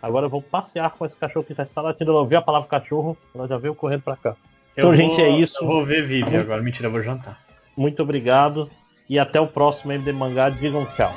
Agora 0.00 0.26
eu 0.26 0.30
vou 0.30 0.40
passear 0.40 0.90
com 0.92 1.04
esse 1.04 1.16
cachorro 1.16 1.44
que 1.44 1.52
já 1.54 1.64
está 1.64 1.80
latindo. 1.82 2.12
Ela 2.12 2.20
ouviu 2.20 2.38
a 2.38 2.42
palavra 2.42 2.68
cachorro, 2.68 3.16
ela 3.34 3.48
já 3.48 3.58
veio 3.58 3.74
correndo 3.74 4.02
pra 4.02 4.14
cá. 4.16 4.36
Então, 4.72 4.90
Eu 4.92 4.96
gente, 4.96 5.16
vou- 5.16 5.24
é 5.24 5.28
isso. 5.30 5.56
eu 5.60 5.66
vou 5.66 5.84
ver 5.84 6.06
Vive 6.06 6.22
Muito- 6.30 6.38
agora. 6.38 6.62
Mentira, 6.62 6.86
eu 6.86 6.92
vou 6.92 7.02
jantar. 7.02 7.40
Muito 7.76 8.00
obrigado. 8.00 8.70
E 9.10 9.18
até 9.18 9.40
o 9.40 9.46
próximo 9.48 9.90
MD 9.92 10.12
Mangá. 10.12 10.50
Digam 10.50 10.84
tchau. 10.94 11.12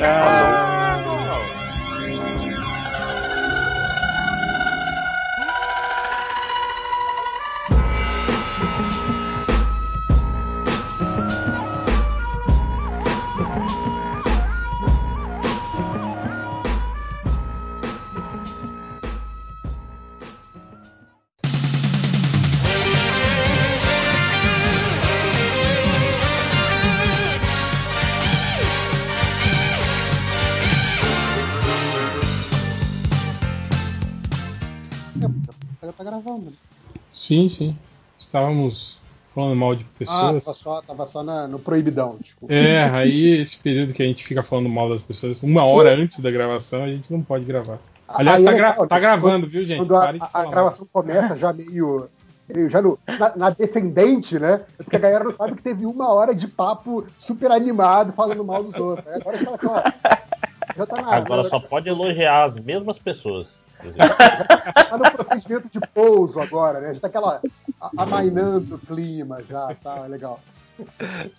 Ela 0.00 0.73
Sim, 37.24 37.48
sim. 37.48 37.74
Estávamos 38.18 38.98
falando 39.28 39.56
mal 39.56 39.74
de 39.74 39.82
Ah, 39.84 39.98
pessoas. 39.98 40.44
tava 40.44 40.56
só, 40.58 40.82
tava 40.82 41.06
só 41.08 41.22
na- 41.22 41.48
no 41.48 41.58
proibidão, 41.58 42.18
desculpa. 42.20 42.52
É, 42.52 42.84
aí 42.90 43.40
esse 43.40 43.56
período 43.56 43.94
que 43.94 44.02
a 44.02 44.06
gente 44.06 44.22
fica 44.24 44.42
falando 44.42 44.68
mal 44.68 44.90
das 44.90 45.00
pessoas, 45.00 45.42
uma 45.42 45.64
hora 45.64 45.94
antes 45.94 46.20
da 46.20 46.30
gravação, 46.30 46.84
a 46.84 46.88
gente 46.88 47.10
não 47.10 47.22
pode 47.22 47.44
gravar. 47.46 47.78
Aliás, 48.06 48.40
Aí 48.40 48.44
tá, 48.44 48.50
é 48.52 48.54
gra- 48.54 48.70
legal, 48.72 48.86
tá 48.86 48.94
né? 48.96 49.00
gravando, 49.00 49.46
viu, 49.46 49.64
gente? 49.64 49.78
Quando 49.78 49.96
a, 49.96 50.04
a- 50.04 50.10
a 50.10 50.26
falar 50.28 50.44
mal. 50.44 50.50
gravação 50.52 50.86
começa 50.92 51.34
já 51.38 51.50
meio, 51.50 52.08
meio 52.46 52.68
já 52.68 52.82
no, 52.82 52.98
na, 53.18 53.36
na 53.36 53.50
descendente, 53.50 54.38
né? 54.38 54.60
Porque 54.76 54.96
a 54.96 54.98
galera 55.00 55.24
não 55.24 55.32
sabe 55.32 55.54
que 55.56 55.62
teve 55.62 55.86
uma 55.86 56.12
hora 56.12 56.34
de 56.34 56.46
papo 56.46 57.06
super 57.18 57.50
animado 57.50 58.12
falando 58.12 58.44
mal 58.44 58.62
dos 58.62 58.74
outros. 58.74 59.06
Aí 59.08 59.14
Agora 59.18 59.38
já, 59.38 59.56
tá- 59.58 59.94
já 60.76 60.86
tá 60.86 61.00
na, 61.00 61.14
Agora 61.16 61.42
na- 61.42 61.48
só 61.48 61.58
pode 61.58 61.88
elogiar 61.88 62.44
as 62.44 62.54
mesmas 62.62 62.98
pessoas. 62.98 63.48
Tá 64.88 64.96
no 64.98 65.10
procedimento 65.10 65.68
de 65.70 65.80
pouso 65.88 66.40
agora, 66.40 66.80
né? 66.80 66.94
Já 66.94 67.00
tá 67.00 67.06
aquela 67.08 67.42
amainando 67.96 68.76
o 68.76 68.78
clima 68.78 69.42
já, 69.48 69.74
tá 69.82 70.02
legal. 70.06 70.40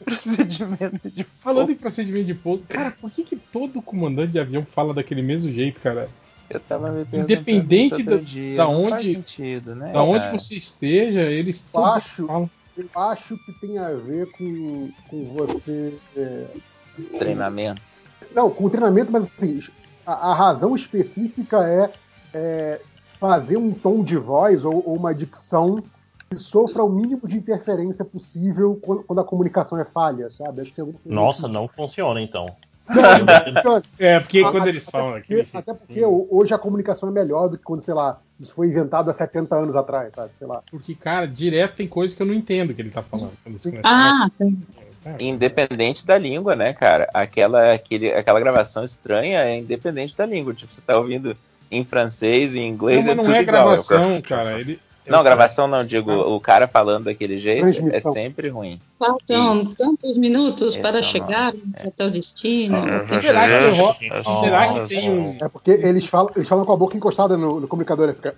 Procedimento 0.03 1.09
de 1.09 1.23
Falando 1.39 1.71
em 1.71 1.75
procedimento 1.75 2.25
de 2.25 2.33
pouso, 2.33 2.65
cara, 2.67 2.91
por 2.91 3.11
que, 3.11 3.23
que 3.23 3.35
todo 3.35 3.81
comandante 3.81 4.31
de 4.31 4.39
avião 4.39 4.65
fala 4.65 4.93
daquele 4.93 5.21
mesmo 5.21 5.51
jeito, 5.51 5.79
cara? 5.81 6.09
Eu 6.49 6.59
tava 6.59 6.91
me 6.91 7.03
perguntando 7.05 7.23
Independente 7.33 8.03
da- 8.03 8.17
dia, 8.17 8.57
da 8.57 8.67
onde- 8.67 9.13
sentido, 9.13 9.75
né? 9.75 9.91
Da 9.91 10.03
onde 10.03 10.25
cara? 10.25 10.37
você 10.39 10.55
esteja, 10.55 11.21
eles 11.23 11.65
Eu 11.73 11.81
todos 11.81 11.97
acho, 11.97 12.27
falam. 12.27 12.49
eu 12.77 12.89
acho 12.95 13.37
que 13.39 13.51
tem 13.53 13.77
a 13.79 13.89
ver 13.91 14.29
com, 14.31 14.89
com 15.09 15.23
você. 15.33 15.97
é, 16.15 16.45
Treinamento. 17.17 17.81
Não, 18.33 18.49
com 18.49 18.69
treinamento, 18.69 19.11
mas 19.11 19.23
assim, 19.23 19.59
a, 20.05 20.31
a 20.31 20.35
razão 20.35 20.75
específica 20.75 21.67
é, 21.67 21.91
é 22.35 22.81
fazer 23.17 23.55
um 23.55 23.71
tom 23.71 24.03
de 24.03 24.17
voz 24.17 24.65
ou, 24.65 24.83
ou 24.85 24.95
uma 24.95 25.15
dicção 25.15 25.81
que 26.29 26.37
sofra 26.37 26.83
o 26.83 26.89
mínimo 26.89 27.25
de 27.27 27.37
interferência 27.37 28.03
possível 28.03 28.77
quando, 28.81 29.03
quando 29.03 29.21
a 29.21 29.23
comunicação 29.23 29.79
é 29.79 29.85
falha, 29.85 30.29
sabe? 30.31 30.61
Acho 30.61 30.73
que 30.73 30.81
é 30.81 30.83
coisa 30.83 30.99
Nossa, 31.05 31.47
não 31.47 31.67
funciona 31.67 32.21
então. 32.21 32.53
É, 33.97 34.19
porque 34.19 34.41
quando 34.41 34.57
até 34.59 34.69
eles 34.69 34.85
falam 34.85 35.15
aquele 35.15 35.43
jeito 35.43 35.57
Até 35.57 35.73
porque 35.73 36.05
hoje 36.05 36.53
a 36.53 36.57
comunicação 36.57 37.09
é 37.09 37.11
melhor 37.11 37.47
do 37.47 37.57
que 37.57 37.63
quando, 37.63 37.81
sei 37.81 37.93
lá, 37.93 38.19
isso 38.39 38.53
foi 38.53 38.67
inventado 38.67 39.09
há 39.09 39.13
70 39.13 39.55
anos 39.55 39.75
atrás, 39.75 40.11
sabe? 40.13 40.31
Sei 40.37 40.45
lá. 40.45 40.61
Porque, 40.69 40.93
cara, 40.93 41.25
direto 41.25 41.77
tem 41.77 41.87
coisa 41.87 42.15
que 42.15 42.21
eu 42.21 42.27
não 42.27 42.33
entendo 42.33 42.73
que 42.73 42.81
ele 42.81 42.91
tá 42.91 43.01
falando. 43.01 43.31
Ah, 43.83 44.29
sim. 44.37 44.61
Independente 45.19 46.05
da 46.05 46.17
língua, 46.17 46.55
né, 46.55 46.73
cara? 46.73 47.09
Aquela, 47.13 47.73
aquele, 47.73 48.11
aquela 48.11 48.39
gravação 48.39 48.83
estranha 48.83 49.39
é 49.39 49.57
independente 49.57 50.15
da 50.17 50.25
língua. 50.25 50.53
Tipo, 50.53 50.73
você 50.73 50.81
tá 50.81 50.97
ouvindo 50.97 51.35
em 51.71 51.83
francês, 51.83 52.55
em 52.55 52.67
inglês, 52.67 53.05
Não, 53.05 53.07
mas 53.07 53.13
é 53.13 53.15
não 53.15 53.23
tudo 53.23 53.35
é 53.35 53.41
igual. 53.41 53.55
gravação, 53.65 54.21
cara. 54.21 54.59
Ele, 54.59 54.79
Não, 55.07 55.23
gravação 55.23 55.67
não, 55.67 55.85
digo, 55.85 56.11
o 56.11 56.39
cara 56.39 56.67
falando 56.67 57.03
daquele 57.05 57.37
jeito 57.39 57.67
é 57.93 57.99
sempre 58.01 58.49
ruim. 58.49 58.79
Faltam 58.97 59.61
Isso. 59.61 59.75
tantos 59.77 60.17
minutos 60.17 60.73
Esse 60.73 60.81
para 60.81 60.97
é 60.97 60.99
o 60.99 61.03
chegarmos 61.03 61.85
até 61.85 62.05
o 62.05 62.09
destino. 62.09 62.77
Será 63.19 63.47
que, 63.47 63.79
ro- 63.79 63.95
será 64.41 64.73
que 64.73 64.87
tem 64.87 65.11
um. 65.11 65.37
É 65.39 65.47
porque 65.47 65.69
eles 65.71 66.07
falam, 66.07 66.31
eles 66.35 66.49
falam 66.49 66.65
com 66.65 66.73
a 66.73 66.77
boca 66.77 66.97
encostada 66.97 67.37
no, 67.37 67.59
no 67.59 67.67
comunicador, 67.67 68.05
ele 68.09 68.15
fica. 68.15 68.33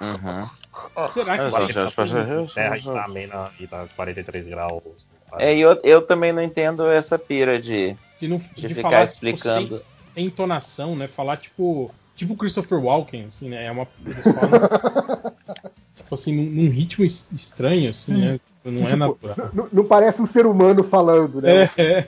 Uhum. 0.00 1.06
Será 1.08 1.38
que 1.38 1.72
já- 1.72 1.86
já- 1.86 2.46
Terra 2.54 2.76
está 2.78 3.08
bem 3.08 3.26
na, 3.28 3.50
e 3.60 3.66
tá 3.66 3.86
43 3.94 4.46
graus. 4.48 4.82
É, 5.38 5.54
e 5.54 5.60
eu, 5.60 5.78
eu 5.82 6.02
também 6.02 6.32
não 6.32 6.42
entendo 6.42 6.86
essa 6.88 7.18
pira 7.18 7.60
de, 7.60 7.94
de, 8.20 8.28
não, 8.28 8.38
de 8.38 8.66
de 8.68 8.74
ficar 8.74 8.90
falar 8.90 9.04
explicando. 9.04 9.78
tipo, 9.78 9.82
sem 10.12 10.26
entonação, 10.26 10.94
né? 10.96 11.08
Falar 11.08 11.36
tipo. 11.36 11.92
Tipo 12.16 12.36
Christopher 12.36 12.78
Walken, 12.78 13.26
assim, 13.26 13.48
né? 13.48 13.64
É 13.66 13.70
uma. 13.70 13.86
Eles 14.06 14.22
falam, 14.22 14.60
tipo 15.96 16.14
assim, 16.14 16.34
num, 16.36 16.44
num 16.64 16.70
ritmo 16.70 17.04
es- 17.04 17.30
estranho, 17.32 17.90
assim, 17.90 18.14
né? 18.14 18.40
Não 18.64 18.82
é 18.82 18.84
Tipo, 18.86 18.96
natural. 18.96 19.50
Não, 19.52 19.68
não 19.72 19.84
parece 19.84 20.22
um 20.22 20.26
ser 20.26 20.46
humano 20.46 20.82
falando, 20.84 21.42
né? 21.42 21.68
É, 21.76 22.06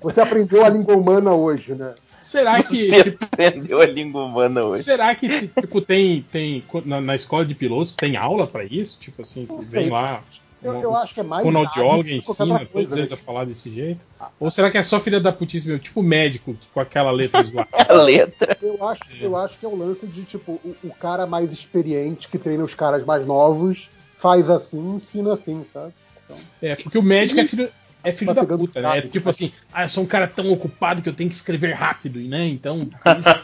Você 0.00 0.20
aprendeu 0.20 0.64
a 0.64 0.68
língua 0.68 0.96
humana 0.96 1.32
hoje, 1.34 1.74
né? 1.74 1.94
Será 2.22 2.62
que. 2.62 2.88
Você 2.88 3.14
aprendeu 3.24 3.80
a 3.80 3.86
língua 3.86 4.24
humana 4.24 4.64
hoje. 4.64 4.82
Será 4.84 5.14
que, 5.14 5.48
tipo, 5.48 5.80
tem. 5.80 6.22
tem 6.30 6.62
na, 6.84 7.00
na 7.00 7.16
escola 7.16 7.44
de 7.44 7.54
pilotos 7.54 7.96
tem 7.96 8.16
aula 8.16 8.46
pra 8.46 8.64
isso? 8.64 8.98
Tipo 9.00 9.22
assim, 9.22 9.46
vem 9.64 9.90
lá. 9.90 10.22
Eu- 10.62 10.80
eu 10.82 10.96
acho 10.96 11.14
que 11.14 11.20
é 11.20 11.22
mais 11.22 11.42
Fonoaudióloga 11.42 12.12
ensina 12.12 12.66
todos 12.66 12.96
eles 12.96 13.10
né? 13.10 13.14
a 13.14 13.16
falar 13.16 13.44
desse 13.44 13.70
jeito? 13.72 14.04
Ou 14.38 14.50
será 14.50 14.70
que 14.70 14.76
é 14.76 14.82
só 14.82 15.00
filha 15.00 15.18
da 15.18 15.32
mesmo? 15.32 15.78
Tipo 15.78 16.02
médico, 16.02 16.56
com 16.72 16.80
aquela 16.80 17.10
letra 17.10 17.42
zoada? 17.44 17.68
A 17.88 17.92
letra. 17.94 18.56
Eu 18.60 18.86
acho, 18.86 19.02
eu 19.20 19.36
acho 19.36 19.58
que 19.58 19.64
é 19.64 19.68
o 19.68 19.74
lance 19.76 20.06
de, 20.06 20.24
tipo, 20.24 20.52
o, 20.52 20.76
o 20.84 20.94
cara 20.94 21.26
mais 21.26 21.50
experiente 21.52 22.28
que 22.28 22.38
treina 22.38 22.62
os 22.62 22.74
caras 22.74 23.04
mais 23.04 23.26
novos 23.26 23.88
faz 24.18 24.50
assim, 24.50 24.96
ensina 24.96 25.32
assim, 25.32 25.64
sabe? 25.72 25.94
Então, 26.24 26.36
É, 26.60 26.76
porque 26.76 26.98
o 26.98 27.02
médico 27.02 27.40
é 27.40 27.46
filho, 27.46 27.70
é 28.04 28.12
filho 28.12 28.34
Tá 28.34 28.42
da 28.42 28.56
puta, 28.56 28.82
né? 28.82 28.98
É 28.98 29.02
tipo 29.02 29.30
assim, 29.30 29.50
ah, 29.72 29.84
eu 29.84 29.88
sou 29.88 30.04
um 30.04 30.06
cara 30.06 30.28
tão 30.28 30.52
ocupado 30.52 31.00
que 31.00 31.08
eu 31.08 31.14
tenho 31.14 31.30
que 31.30 31.36
escrever 31.36 31.72
rápido, 31.72 32.20
né? 32.20 32.46
Então, 32.46 32.84
por 33.02 33.16
isso 33.18 33.42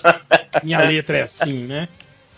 que 0.61 0.67
minha 0.67 0.81
letra 0.81 1.17
é 1.19 1.23
assim, 1.23 1.65
né? 1.65 1.89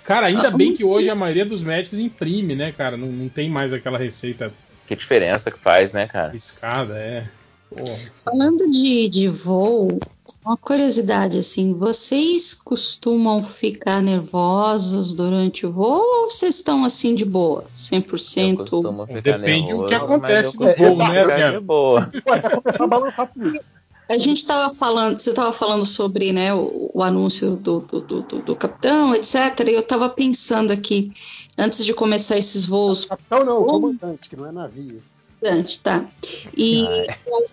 Cara, 0.04 0.28
ainda 0.28 0.50
bem 0.50 0.74
que 0.74 0.84
hoje 0.84 1.10
a 1.10 1.14
maioria 1.14 1.44
dos 1.44 1.62
médicos 1.62 1.98
imprime, 1.98 2.54
né, 2.54 2.72
cara? 2.72 2.96
Não, 2.96 3.08
não 3.08 3.28
tem 3.28 3.50
mais 3.50 3.74
aquela 3.74 3.98
receita 3.98 4.50
Que 4.88 4.96
diferença 4.96 5.50
que 5.50 5.58
faz, 5.58 5.92
né, 5.92 6.06
cara? 6.06 6.34
escada, 6.34 6.96
é. 6.96 7.28
Porra. 7.68 7.98
Falando 8.24 8.70
de, 8.70 9.06
de 9.10 9.28
voo, 9.28 10.00
uma 10.42 10.56
curiosidade 10.56 11.36
assim, 11.36 11.74
vocês 11.74 12.54
costumam 12.54 13.42
ficar 13.42 14.00
nervosos 14.00 15.12
durante 15.12 15.66
o 15.66 15.70
voo 15.70 16.02
ou 16.02 16.30
vocês 16.30 16.54
estão 16.54 16.86
assim 16.86 17.14
de 17.14 17.26
boa, 17.26 17.64
100%? 17.64 18.56
Costumo 18.56 19.06
ficar 19.06 19.20
Depende 19.20 19.74
do 19.74 19.84
que 19.84 19.90
nervoso, 19.90 20.14
acontece 20.14 20.56
eu 20.56 20.66
no 20.66 20.74
voo, 20.74 20.96
né, 20.96 21.26
Bianca? 21.26 21.52
de 21.52 21.60
boa. 21.60 22.10
Pode 22.24 22.42
começar 22.42 22.84
a 22.84 22.86
balançar 22.86 23.30
tudo. 23.30 23.60
A 24.08 24.16
gente 24.16 24.38
estava 24.38 24.72
falando, 24.74 25.18
você 25.18 25.30
estava 25.30 25.52
falando 25.52 25.84
sobre 25.84 26.32
né, 26.32 26.54
o, 26.54 26.90
o 26.94 27.02
anúncio 27.02 27.56
do, 27.56 27.80
do, 27.80 28.00
do, 28.00 28.22
do- 28.22 28.38
do 28.42 28.56
capitão, 28.56 29.14
etc. 29.14 29.34
E 29.66 29.74
eu 29.74 29.80
estava 29.80 30.08
pensando 30.08 30.72
aqui, 30.72 31.12
antes 31.58 31.84
de 31.84 31.92
começar 31.92 32.38
esses 32.38 32.64
voos. 32.64 33.04
Capitão 33.04 33.44
não, 33.44 33.64
comandante, 33.64 34.28
que 34.30 34.36
não 34.36 34.46
é 34.46 34.52
navio. 34.52 35.02
Comandante, 35.40 35.80
tá. 35.80 36.06
E 36.56 36.86
aí 36.86 37.06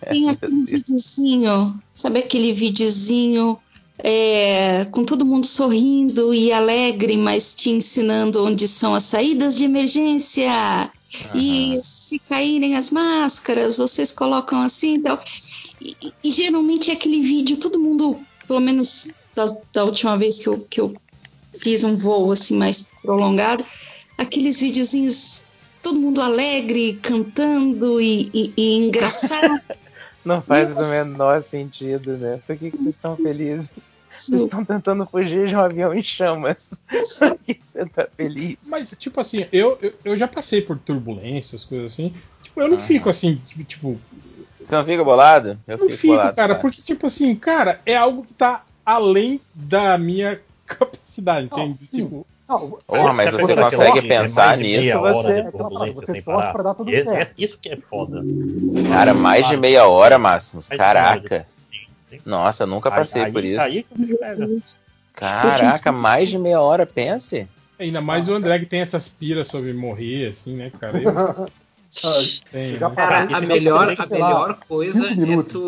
tem 0.09 0.29
aquele 0.31 0.63
videozinho, 0.63 1.77
sabe 1.91 2.19
aquele 2.19 2.53
videozinho 2.53 3.59
é, 3.99 4.85
com 4.91 5.03
todo 5.03 5.25
mundo 5.25 5.45
sorrindo 5.45 6.33
e 6.33 6.51
alegre, 6.53 7.17
mas 7.17 7.53
te 7.53 7.69
ensinando 7.69 8.43
onde 8.45 8.67
são 8.67 8.95
as 8.95 9.03
saídas 9.03 9.57
de 9.57 9.65
emergência. 9.65 10.89
E 11.33 11.79
se 11.83 12.19
caírem 12.19 12.75
as 12.75 12.89
máscaras, 12.89 13.77
vocês 13.77 14.11
colocam 14.11 14.61
assim 14.61 14.95
e 14.95 14.99
tal. 15.01 15.21
E, 15.81 15.95
e- 16.01 16.13
e 16.24 16.31
geralmente 16.31 16.90
é 16.90 16.93
aquele 16.93 17.22
vídeo, 17.22 17.58
todo 17.58 17.79
mundo, 17.79 18.19
pelo 18.47 18.59
menos 18.59 19.08
da, 19.35 19.45
da 19.74 19.83
última 19.83 20.17
vez 20.17 20.40
que 20.40 20.47
eu, 20.49 20.59
que 20.69 20.79
eu 20.81 20.93
fiz 21.53 21.83
um 21.83 21.95
voo 21.95 22.31
assim 22.31 22.58
mais 22.58 22.90
prolongado, 23.01 23.65
aqueles 24.17 24.59
videozinhos, 24.59 25.45
todo 25.81 25.99
mundo 25.99 26.22
alegre, 26.22 26.99
cantando 27.01 27.99
e, 28.01 28.29
e- 28.33 28.53
e 28.58 28.75
engraçado. 28.77 29.61
Não 30.24 30.41
faz 30.41 30.75
o 30.75 30.90
menor 30.90 31.43
sentido, 31.43 32.17
né? 32.17 32.40
Por 32.47 32.58
que, 32.58 32.72
que 32.72 32.77
vocês 32.77 32.95
estão 32.95 33.15
felizes? 33.15 33.69
Vocês 34.09 34.41
estão 34.43 34.65
tentando 34.65 35.06
fugir 35.06 35.47
de 35.47 35.56
um 35.56 35.59
avião 35.59 35.93
em 35.93 36.01
chamas. 36.01 36.81
Por 36.90 37.38
que 37.40 37.59
você 37.72 37.85
tá 37.85 38.08
feliz? 38.15 38.58
Mas, 38.65 38.95
tipo 38.97 39.19
assim, 39.22 39.45
eu, 39.51 39.77
eu, 39.81 39.93
eu 40.03 40.17
já 40.17 40.27
passei 40.27 40.61
por 40.61 40.79
turbulências, 40.79 41.63
coisas 41.63 41.93
assim. 41.93 42.11
Tipo, 42.55 42.61
eu 42.61 42.69
não 42.69 42.77
fico 42.77 43.09
assim, 43.09 43.41
tipo, 43.49 43.63
tipo, 43.65 43.99
Você 44.63 44.73
não 44.75 44.85
fica 44.85 45.03
bolado? 45.03 45.59
Eu 45.67 45.77
não 45.77 45.85
fico, 45.88 45.97
fico, 45.99 46.13
bolado. 46.13 46.35
cara, 46.38 46.55
tá? 46.55 46.61
porque, 46.61 46.81
tipo 46.81 47.05
assim, 47.07 47.35
cara, 47.35 47.81
é 47.85 47.97
algo 47.97 48.23
que 48.23 48.33
tá 48.33 48.63
além 48.85 49.41
da 49.53 49.97
minha 49.97 50.39
capacidade, 50.65 51.47
entende? 51.47 51.79
Tipo, 51.93 52.25
Porra, 52.88 53.11
mas 53.11 53.33
Essa 53.33 53.38
você 53.39 53.55
consegue 53.55 54.07
pensar 54.07 54.55
meia 54.57 54.79
nisso, 54.79 54.99
você. 54.99 55.41
Você 55.95 56.21
pra 56.21 56.63
dar 56.63 56.75
tudo 56.75 56.91
certo. 56.91 57.09
é- 57.11 57.31
isso 57.38 57.57
que 57.59 57.69
é 57.69 57.75
foda. 57.75 58.23
Cara, 58.88 59.13
mais 59.15 59.47
de 59.47 59.57
meia 59.57 59.88
hora, 59.88 60.17
de 60.19 60.69
Caraca. 60.69 61.47
Nossa, 62.23 62.65
nunca 62.67 62.89
passei 62.91 63.23
Aí- 63.23 63.31
por 63.31 63.43
isso. 63.43 63.59
Aí. 63.61 63.85
Caraca, 65.13 65.91
mais 65.91 66.29
de 66.29 66.38
meia 66.38 66.61
hora, 66.61 66.85
pense. 66.85 67.47
ainda 67.79 67.99
mais 67.99 68.29
o 68.29 68.33
André 68.33 68.59
que 68.59 68.65
tem 68.67 68.79
essas 68.81 69.07
piras 69.09 69.47
sobre 69.47 69.73
morrer, 69.73 70.27
assim, 70.29 70.55
né, 70.55 70.71
cara? 70.79 71.01
Eu 71.01 71.49
né? 72.03 72.90
Cara, 72.95 73.28
a 73.31 73.42
melhor, 73.42 73.95
a 73.97 74.06
melhor 74.08 74.60
coisa 74.67 74.99
é 75.08 75.38
tu. 75.49 75.65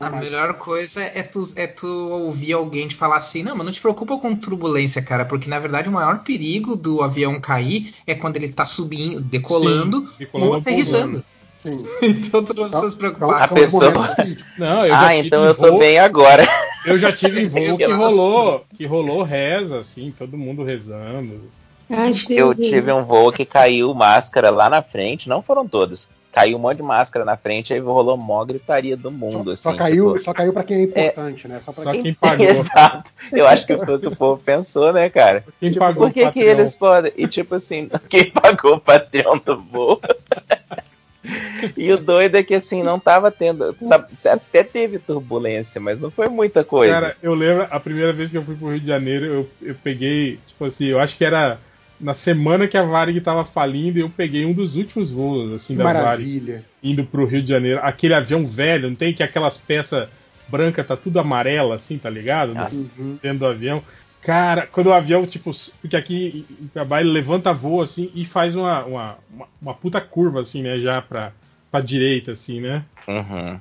A 0.00 0.10
melhor 0.10 0.54
coisa 0.58 1.00
é 1.00 1.22
tu, 1.22 1.40
é 1.54 1.66
tu 1.66 1.86
ouvir 1.86 2.52
alguém 2.54 2.88
te 2.88 2.94
falar 2.96 3.18
assim, 3.18 3.44
não, 3.44 3.54
mas 3.56 3.64
não 3.66 3.72
te 3.72 3.80
preocupa 3.80 4.18
com 4.18 4.34
turbulência, 4.34 5.00
cara, 5.00 5.24
porque 5.24 5.48
na 5.48 5.60
verdade 5.60 5.88
o 5.88 5.92
maior 5.92 6.24
perigo 6.24 6.74
do 6.74 7.02
avião 7.02 7.40
cair 7.40 7.94
é 8.04 8.14
quando 8.14 8.36
ele 8.36 8.52
tá 8.52 8.66
subindo, 8.66 9.20
decolando 9.20 10.00
Sim, 10.00 10.14
decolando 10.18 10.50
ou 10.50 10.56
aterrissando. 10.56 11.24
então 12.02 12.44
tu 12.44 12.54
não 12.54 12.68
precisa 12.68 12.90
se 12.90 12.96
preocupar. 12.96 13.42
A 13.42 13.48
pessoa. 13.48 14.16
Não, 14.58 14.84
eu 14.86 14.92
já 14.94 15.06
Ah, 15.06 15.14
tive 15.14 15.26
então 15.28 15.44
eu 15.44 15.54
tô 15.54 15.70
voo- 15.70 15.78
bem 15.78 15.98
agora. 15.98 16.48
Eu 16.84 16.98
já 16.98 17.12
tive 17.12 17.40
em 17.42 17.48
voo 17.48 17.76
que 17.76 17.84
rolou, 17.84 18.64
que 18.74 18.86
rolou 18.86 19.22
reza, 19.22 19.78
assim, 19.78 20.12
todo 20.18 20.36
mundo 20.36 20.64
rezando. 20.64 21.40
Eu 22.30 22.54
tive 22.54 22.92
um 22.92 23.04
voo 23.04 23.30
que 23.32 23.44
caiu 23.44 23.92
máscara 23.94 24.50
lá 24.50 24.68
na 24.70 24.82
frente, 24.82 25.28
não 25.28 25.42
foram 25.42 25.66
todas. 25.68 26.06
Caiu 26.32 26.56
um 26.56 26.60
monte 26.60 26.78
de 26.78 26.82
máscara 26.82 27.26
na 27.26 27.36
frente, 27.36 27.74
aí 27.74 27.78
rolou 27.80 28.16
mó 28.16 28.42
gritaria 28.42 28.96
do 28.96 29.10
mundo, 29.10 29.50
assim. 29.50 29.64
Só 29.64 29.74
caiu, 29.74 30.12
tipo- 30.14 30.24
só 30.24 30.32
caiu 30.32 30.52
pra 30.54 30.64
quem 30.64 30.78
é 30.78 30.82
importante, 30.84 31.46
né? 31.46 31.60
Só 31.62 31.72
pra 31.72 31.84
Só 31.84 31.92
quem... 31.92 32.02
quem 32.04 32.14
pagou. 32.18 32.46
Exato. 32.46 33.10
Eu 33.30 33.46
acho 33.46 33.66
que 33.66 33.76
foi 33.76 33.96
o 33.96 33.98
que 33.98 34.06
o 34.06 34.16
povo 34.16 34.42
pensou, 34.42 34.94
né, 34.94 35.10
cara? 35.10 35.44
Quem 35.60 35.70
Tipo, 35.70 35.84
pagou 35.84 36.06
por 36.06 36.12
que, 36.14 36.24
o 36.24 36.32
que 36.32 36.40
eles 36.40 36.74
podem? 36.74 37.12
E 37.18 37.26
tipo 37.28 37.54
assim, 37.56 37.90
quem 38.08 38.30
pagou 38.30 38.76
o 38.76 38.80
Patreon 38.80 39.38
do 39.44 39.58
voo? 39.60 40.00
E 41.76 41.92
o 41.92 41.96
doido 41.98 42.34
é 42.36 42.42
que 42.42 42.54
assim, 42.54 42.82
não 42.82 42.98
tava 42.98 43.30
tendo. 43.30 43.72
tá- 43.74 44.04
Até 44.24 44.64
teve 44.64 44.98
turbulência, 44.98 45.80
mas 45.80 46.00
não 46.00 46.10
foi 46.10 46.26
muita 46.28 46.64
coisa. 46.64 46.94
Cara, 46.94 47.16
eu 47.22 47.32
lembro 47.34 47.64
a 47.70 47.78
primeira 47.78 48.12
vez 48.12 48.32
que 48.32 48.38
eu 48.38 48.42
fui 48.42 48.56
pro 48.56 48.70
Rio 48.70 48.80
de 48.80 48.88
Janeiro, 48.88 49.24
eu, 49.26 49.50
eu 49.62 49.74
peguei, 49.84 50.40
tipo 50.48 50.64
assim, 50.64 50.86
eu 50.86 50.98
acho 50.98 51.16
que 51.16 51.24
era 51.24 51.60
na 52.02 52.14
semana 52.14 52.66
que 52.68 52.76
a 52.76 52.82
Varig 52.82 53.20
tava 53.20 53.44
falindo, 53.44 53.98
eu 53.98 54.10
peguei 54.10 54.44
um 54.44 54.52
dos 54.52 54.76
últimos 54.76 55.10
voos, 55.10 55.52
assim, 55.52 55.76
da 55.76 55.84
Varig, 55.84 56.04
Maravilha. 56.04 56.64
indo 56.82 57.04
pro 57.04 57.24
Rio 57.24 57.42
de 57.42 57.48
Janeiro. 57.48 57.80
Aquele 57.82 58.12
avião 58.14 58.44
velho, 58.46 58.88
não 58.88 58.96
tem 58.96 59.12
que 59.14 59.22
aquelas 59.22 59.56
peças 59.56 60.08
brancas 60.48 60.86
tá 60.86 60.96
tudo 60.96 61.18
amarela, 61.20 61.76
assim, 61.76 61.96
tá 61.96 62.10
ligado? 62.10 62.54
Nossa. 62.54 63.00
No- 63.02 63.18
Dentro 63.22 63.38
do 63.38 63.46
avião. 63.46 63.82
Cara, 64.20 64.66
quando 64.66 64.88
o 64.88 64.92
avião, 64.92 65.26
tipo, 65.26 65.50
porque 65.80 65.96
aqui 65.96 66.44
em 66.60 66.66
Cuiabá 66.68 67.00
ele 67.00 67.10
levanta 67.10 67.52
voo, 67.52 67.80
assim, 67.82 68.10
e 68.14 68.24
faz 68.24 68.54
uma, 68.54 68.84
uma, 68.84 69.18
uma, 69.34 69.46
uma 69.60 69.74
puta 69.74 70.00
curva, 70.00 70.40
assim, 70.42 70.62
né, 70.62 70.78
já 70.78 71.00
pra, 71.02 71.32
pra 71.70 71.80
direita, 71.80 72.32
assim, 72.32 72.60
né? 72.60 72.84
Uhum. 73.08 73.58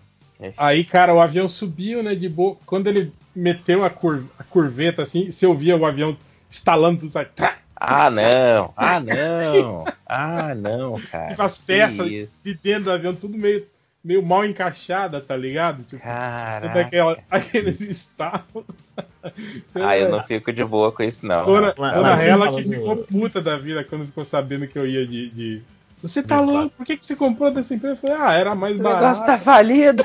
Aí, 0.57 0.83
cara, 0.83 1.13
o 1.13 1.19
avião 1.21 1.47
subiu, 1.47 2.01
né, 2.03 2.13
de 2.15 2.27
boa. 2.27 2.57
Quando 2.65 2.87
ele 2.87 3.11
meteu 3.35 3.83
a, 3.85 3.89
cur- 3.89 4.23
a 4.37 4.43
curveta, 4.43 5.01
assim, 5.03 5.31
você 5.31 5.45
ouvia 5.47 5.77
o 5.77 5.85
avião 5.85 6.15
estalando 6.49 6.99
tudo, 7.01 7.11
sai, 7.11 7.25
trá, 7.25 7.57
Ah, 7.83 8.09
não! 8.13 8.73
Ah, 8.77 8.99
não! 8.99 9.85
Ah, 10.05 10.53
não, 10.55 10.95
cara. 11.11 11.27
tipo, 11.29 11.41
as 11.41 11.57
peças 11.57 12.07
isso. 12.07 12.33
de 12.45 12.53
dentro 12.53 12.83
do 12.85 12.91
avião, 12.91 13.15
tudo 13.15 13.37
meio, 13.37 13.65
meio 14.03 14.21
mal 14.21 14.45
encaixada, 14.45 15.19
tá 15.19 15.35
ligado? 15.35 15.83
Tipo, 15.83 16.03
Caraca. 16.03 16.67
toda 16.67 16.79
aquela, 16.81 17.17
aqueles 17.31 17.81
estalos. 17.81 18.65
Ah, 19.73 19.97
eu 19.97 20.09
não 20.09 20.23
fico 20.23 20.53
de 20.53 20.63
boa 20.63 20.91
com 20.91 21.01
isso, 21.03 21.25
não. 21.25 21.43
Dona, 21.45 21.73
Mas- 21.77 21.93
dona 21.95 22.17
falando- 22.17 22.55
que 22.57 22.69
ficou 22.69 22.97
puta 22.97 23.41
da 23.41 23.57
vida 23.57 23.83
quando 23.83 24.05
ficou 24.05 24.25
sabendo 24.25 24.67
que 24.67 24.77
eu 24.77 24.85
ia 24.87 25.05
de. 25.07 25.29
de- 25.29 25.61
Você 26.03 26.21
tá 26.23 26.39
louco? 26.39 26.69
Por 26.77 26.85
que, 26.85 26.97
que 26.97 27.05
você 27.05 27.15
comprou 27.15 27.51
dessa 27.51 27.73
empresa? 27.73 27.95
Eu 27.95 27.97
falei, 27.99 28.15
ah, 28.19 28.33
era 28.33 28.53
mais 28.55 28.73
Esse 28.73 28.83
barato. 28.83 29.01
negócio 29.01 29.25
tá 29.25 29.37
falido. 29.39 30.03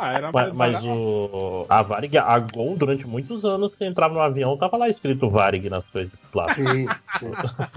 Ah, 0.00 0.12
era 0.12 0.32
mais 0.32 0.52
Mas, 0.54 0.84
o, 0.84 1.66
a 1.68 1.82
Varig, 1.82 2.16
a 2.16 2.38
Gol, 2.38 2.76
durante 2.76 3.06
muitos 3.06 3.44
anos, 3.44 3.72
você 3.76 3.86
entrava 3.86 4.14
no 4.14 4.20
avião, 4.20 4.56
tava 4.56 4.76
lá 4.76 4.88
escrito 4.88 5.28
Varig 5.28 5.68
nas 5.68 5.84
coisas 5.90 6.10
de 6.10 6.18
plástico. 6.30 6.62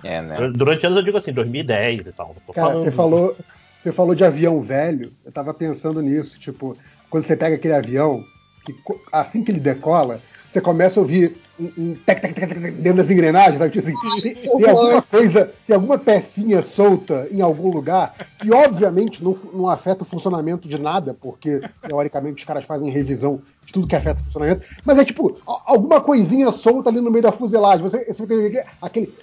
É, 0.03 0.21
né? 0.21 0.51
Durante 0.55 0.85
anos 0.85 0.97
eu 0.99 1.03
digo 1.03 1.17
assim, 1.17 1.31
2010 1.33 2.07
e 2.07 2.13
tal. 2.13 2.35
Cara, 2.53 2.67
falando- 2.69 2.83
você 2.83 2.91
falou, 2.91 3.37
você 3.81 3.91
falou 3.91 4.15
de 4.15 4.23
avião 4.23 4.61
velho, 4.61 5.11
eu 5.25 5.31
tava 5.31 5.53
pensando 5.53 6.01
nisso, 6.01 6.39
tipo, 6.39 6.77
quando 7.09 7.23
você 7.23 7.35
pega 7.35 7.55
aquele 7.55 7.73
avião, 7.73 8.23
que 8.65 8.75
assim 9.11 9.43
que 9.43 9.51
ele 9.51 9.59
decola, 9.59 10.19
você 10.47 10.61
começa 10.61 10.99
a 10.99 11.01
ouvir 11.03 11.37
um, 11.77 11.95
tec, 12.05 12.21
tec, 12.21 12.33
tec, 12.33 12.49
tec 12.49 12.73
dentro 12.75 12.97
das 12.97 13.09
engrenagens, 13.09 13.59
sabe? 13.59 13.71
Tipo 13.71 13.91
assim, 14.07 14.21
tem, 14.21 14.35
tem 14.35 14.69
alguma 14.69 15.01
coisa, 15.01 15.51
tem 15.67 15.75
alguma 15.75 15.97
pecinha 15.97 16.61
solta 16.61 17.27
em 17.31 17.41
algum 17.41 17.71
lugar 17.71 18.15
que 18.39 18.53
obviamente 18.53 19.23
não, 19.23 19.37
não 19.53 19.69
afeta 19.69 20.03
o 20.03 20.05
funcionamento 20.05 20.67
de 20.67 20.79
nada, 20.79 21.13
porque 21.13 21.61
teoricamente 21.81 22.39
os 22.39 22.47
caras 22.47 22.65
fazem 22.65 22.89
revisão 22.89 23.41
de 23.65 23.73
tudo 23.73 23.87
que 23.87 23.95
afeta 23.95 24.19
o 24.19 24.23
funcionamento, 24.23 24.65
mas 24.83 24.97
é 24.97 25.05
tipo, 25.05 25.39
alguma 25.45 26.01
coisinha 26.01 26.51
solta 26.51 26.89
ali 26.89 26.99
no 26.99 27.11
meio 27.11 27.23
da 27.23 27.31
fuselagem. 27.31 27.83
Você, 27.83 28.05
você 28.05 28.27
tem 28.27 28.63
aquele. 28.81 29.13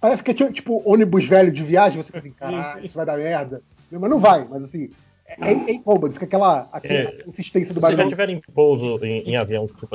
Parece 0.00 0.22
que 0.22 0.30
é 0.30 0.34
tipo, 0.34 0.52
tipo 0.52 0.82
ônibus 0.84 1.26
velho 1.26 1.50
de 1.50 1.62
viagem, 1.62 2.02
você 2.02 2.12
fica 2.12 2.18
assim, 2.18 2.32
caralho, 2.32 2.84
isso 2.84 2.94
vai 2.94 3.06
dar 3.06 3.16
merda. 3.16 3.62
Mas 3.90 4.10
não 4.10 4.18
vai, 4.18 4.46
mas 4.48 4.64
assim, 4.64 4.90
é, 5.28 5.52
é 5.52 5.72
incômodo, 5.72 6.12
fica 6.12 6.24
aquela, 6.24 6.68
aquela 6.72 6.94
É. 7.10 7.24
insistência 7.26 7.74
do 7.74 7.80
Se 7.80 7.80
vocês 7.80 7.90
já 7.92 7.96
barulho. 7.96 8.08
tiverem 8.08 8.40
pouso 8.54 8.98
em, 9.04 9.30
em 9.30 9.36
avião, 9.36 9.66
tipo, 9.66 9.88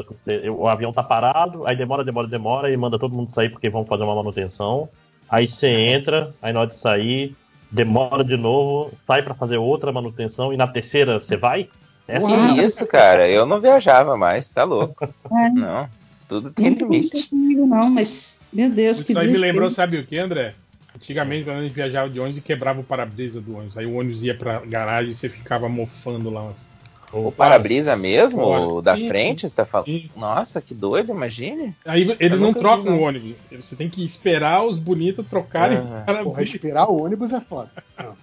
o 0.57 0.67
avião 0.67 0.93
tá 0.93 1.01
parado, 1.03 1.65
aí 1.65 1.75
demora, 1.75 2.03
demora, 2.03 2.27
demora, 2.27 2.71
e 2.71 2.77
manda 2.77 2.99
todo 2.99 3.15
mundo 3.15 3.31
sair 3.31 3.49
porque 3.49 3.69
vão 3.69 3.85
fazer 3.85 4.03
uma 4.03 4.15
manutenção. 4.15 4.87
Aí 5.29 5.47
você 5.47 5.67
entra, 5.67 6.33
aí 6.41 6.53
na 6.53 6.59
hora 6.61 6.69
de 6.69 6.75
sair, 6.75 7.35
demora 7.71 8.23
de 8.23 8.37
novo, 8.37 8.91
sai 9.07 9.23
pra 9.23 9.33
fazer 9.33 9.57
outra 9.57 9.91
manutenção, 9.91 10.53
e 10.53 10.57
na 10.57 10.67
terceira 10.67 11.19
você 11.19 11.35
vai? 11.35 11.67
É 12.07 12.19
Que 12.19 12.25
assim. 12.25 12.61
isso, 12.61 12.85
cara? 12.85 13.27
Eu 13.29 13.45
não 13.45 13.59
viajava 13.61 14.15
mais, 14.17 14.51
tá 14.51 14.63
louco. 14.63 15.03
É. 15.05 15.49
Não, 15.49 15.87
tudo 16.27 16.51
tem 16.51 16.69
limite. 16.69 17.29
comigo, 17.29 17.65
não, 17.65 17.89
mas, 17.89 18.39
meu 18.51 18.69
Deus, 18.69 19.01
que 19.01 19.11
Isso 19.13 19.19
aí 19.19 19.25
me 19.25 19.31
desespero. 19.31 19.53
lembrou, 19.53 19.71
sabe 19.71 19.97
o 19.97 20.05
que, 20.05 20.17
André? 20.17 20.53
Antigamente, 20.95 21.43
quando 21.45 21.57
a 21.57 21.63
gente 21.63 21.73
viajava 21.73 22.09
de 22.09 22.19
ônibus 22.19 22.37
e 22.37 22.41
quebrava 22.41 22.79
o 22.81 22.83
para-brisa 22.83 23.41
do 23.41 23.55
ônibus. 23.57 23.75
Aí 23.77 23.85
o 23.85 23.95
ônibus 23.95 24.21
ia 24.23 24.35
pra 24.35 24.59
garagem 24.59 25.11
e 25.11 25.13
você 25.13 25.27
ficava 25.27 25.67
mofando 25.67 26.29
lá. 26.29 26.43
Umas... 26.43 26.71
O 27.11 27.31
para-brisa 27.31 27.95
mesmo? 27.95 28.39
Fora. 28.41 28.61
O 28.67 28.81
da 28.81 28.95
Sim, 28.95 29.07
frente, 29.07 29.47
você 29.47 29.53
tá 29.55 29.65
falando? 29.65 29.85
sim. 29.85 30.09
Nossa, 30.15 30.59
que 30.61 30.73
doido, 30.73 31.11
imagine. 31.11 31.75
Aí 31.85 32.01
eles 32.01 32.17
Eu 32.19 32.29
não 32.39 32.47
nunca 32.47 32.59
vi, 32.59 32.65
trocam 32.65 32.85
não. 32.85 32.99
o 32.99 33.01
ônibus. 33.03 33.35
Você 33.51 33.75
tem 33.75 33.87
que 33.89 34.03
esperar 34.03 34.63
os 34.63 34.77
bonitos 34.79 35.25
trocarem 35.27 35.77
Ah. 35.77 35.81
o 35.81 36.05
para-brisa. 36.05 36.23
Porra, 36.23 36.41
esperar 36.43 36.87
o 36.89 37.03
ônibus 37.03 37.31
é 37.31 37.39
foda. 37.41 37.69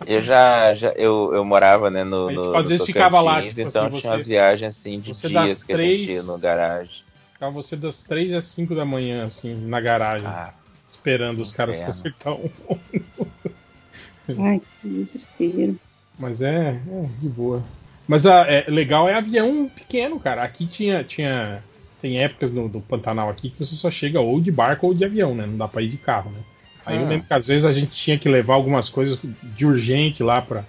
Eu 0.06 0.20
já, 0.22 0.74
já 0.74 0.90
eu, 0.90 1.32
eu 1.34 1.44
morava, 1.44 1.88
né, 1.90 2.02
no, 2.02 2.28
Aí, 2.28 2.34
no, 2.34 2.42
tipo, 2.42 2.54
às 2.56 2.62
no 2.64 2.68
vezes 2.68 2.86
ficava 2.86 3.20
lá, 3.20 3.42
tipo 3.42 3.60
então 3.60 3.86
assim, 3.86 3.90
tinha 3.90 4.00
você- 4.00 4.08
umas 4.08 4.26
viagens 4.26 4.76
assim 4.76 4.98
de 5.00 5.14
você 5.14 5.28
dias 5.28 5.62
que 5.64 5.72
a 5.72 5.76
gente 5.76 6.04
três- 6.06 6.10
ia 6.10 6.22
no 6.24 6.38
garagem. 6.38 7.02
Ficava 7.32 7.52
você 7.52 7.76
das 7.76 8.02
3 8.02 8.32
às 8.32 8.44
5 8.46 8.74
da 8.74 8.84
manhã, 8.84 9.24
assim, 9.24 9.54
na 9.54 9.80
garagem. 9.80 10.26
Ah, 10.26 10.52
esperando 11.00 11.40
os 11.40 11.50
caras 11.52 11.76
inferno. 11.76 11.94
consertar 11.94 12.32
um. 12.34 12.50
Ai, 14.44 14.60
que 14.80 14.88
desespero. 14.88 15.78
Mas 16.18 16.42
é, 16.42 16.78
é 16.88 17.06
de 17.20 17.28
boa. 17.28 17.64
Mas 18.06 18.26
a, 18.26 18.42
é, 18.50 18.66
legal 18.68 19.08
é 19.08 19.14
avião 19.14 19.68
pequeno, 19.68 20.20
cara. 20.20 20.42
Aqui 20.42 20.66
tinha. 20.66 21.02
tinha 21.02 21.62
tem 22.00 22.18
épocas 22.18 22.50
no, 22.50 22.66
do 22.66 22.80
Pantanal 22.80 23.28
aqui 23.28 23.50
que 23.50 23.58
você 23.58 23.74
só 23.76 23.90
chega 23.90 24.20
ou 24.20 24.40
de 24.40 24.50
barco 24.50 24.86
ou 24.86 24.94
de 24.94 25.04
avião, 25.04 25.34
né? 25.34 25.44
Não 25.46 25.58
dá 25.58 25.68
pra 25.68 25.82
ir 25.82 25.88
de 25.90 25.98
carro, 25.98 26.30
né? 26.30 26.38
Aí 26.86 26.96
eu 26.96 27.04
Ah. 27.04 27.08
lembro 27.08 27.26
que 27.26 27.34
às 27.34 27.46
vezes 27.46 27.66
a 27.66 27.72
gente 27.72 27.90
tinha 27.92 28.18
que 28.18 28.26
levar 28.26 28.54
algumas 28.54 28.88
coisas 28.88 29.18
de 29.42 29.66
urgente 29.66 30.22
lá 30.22 30.40
para 30.40 30.64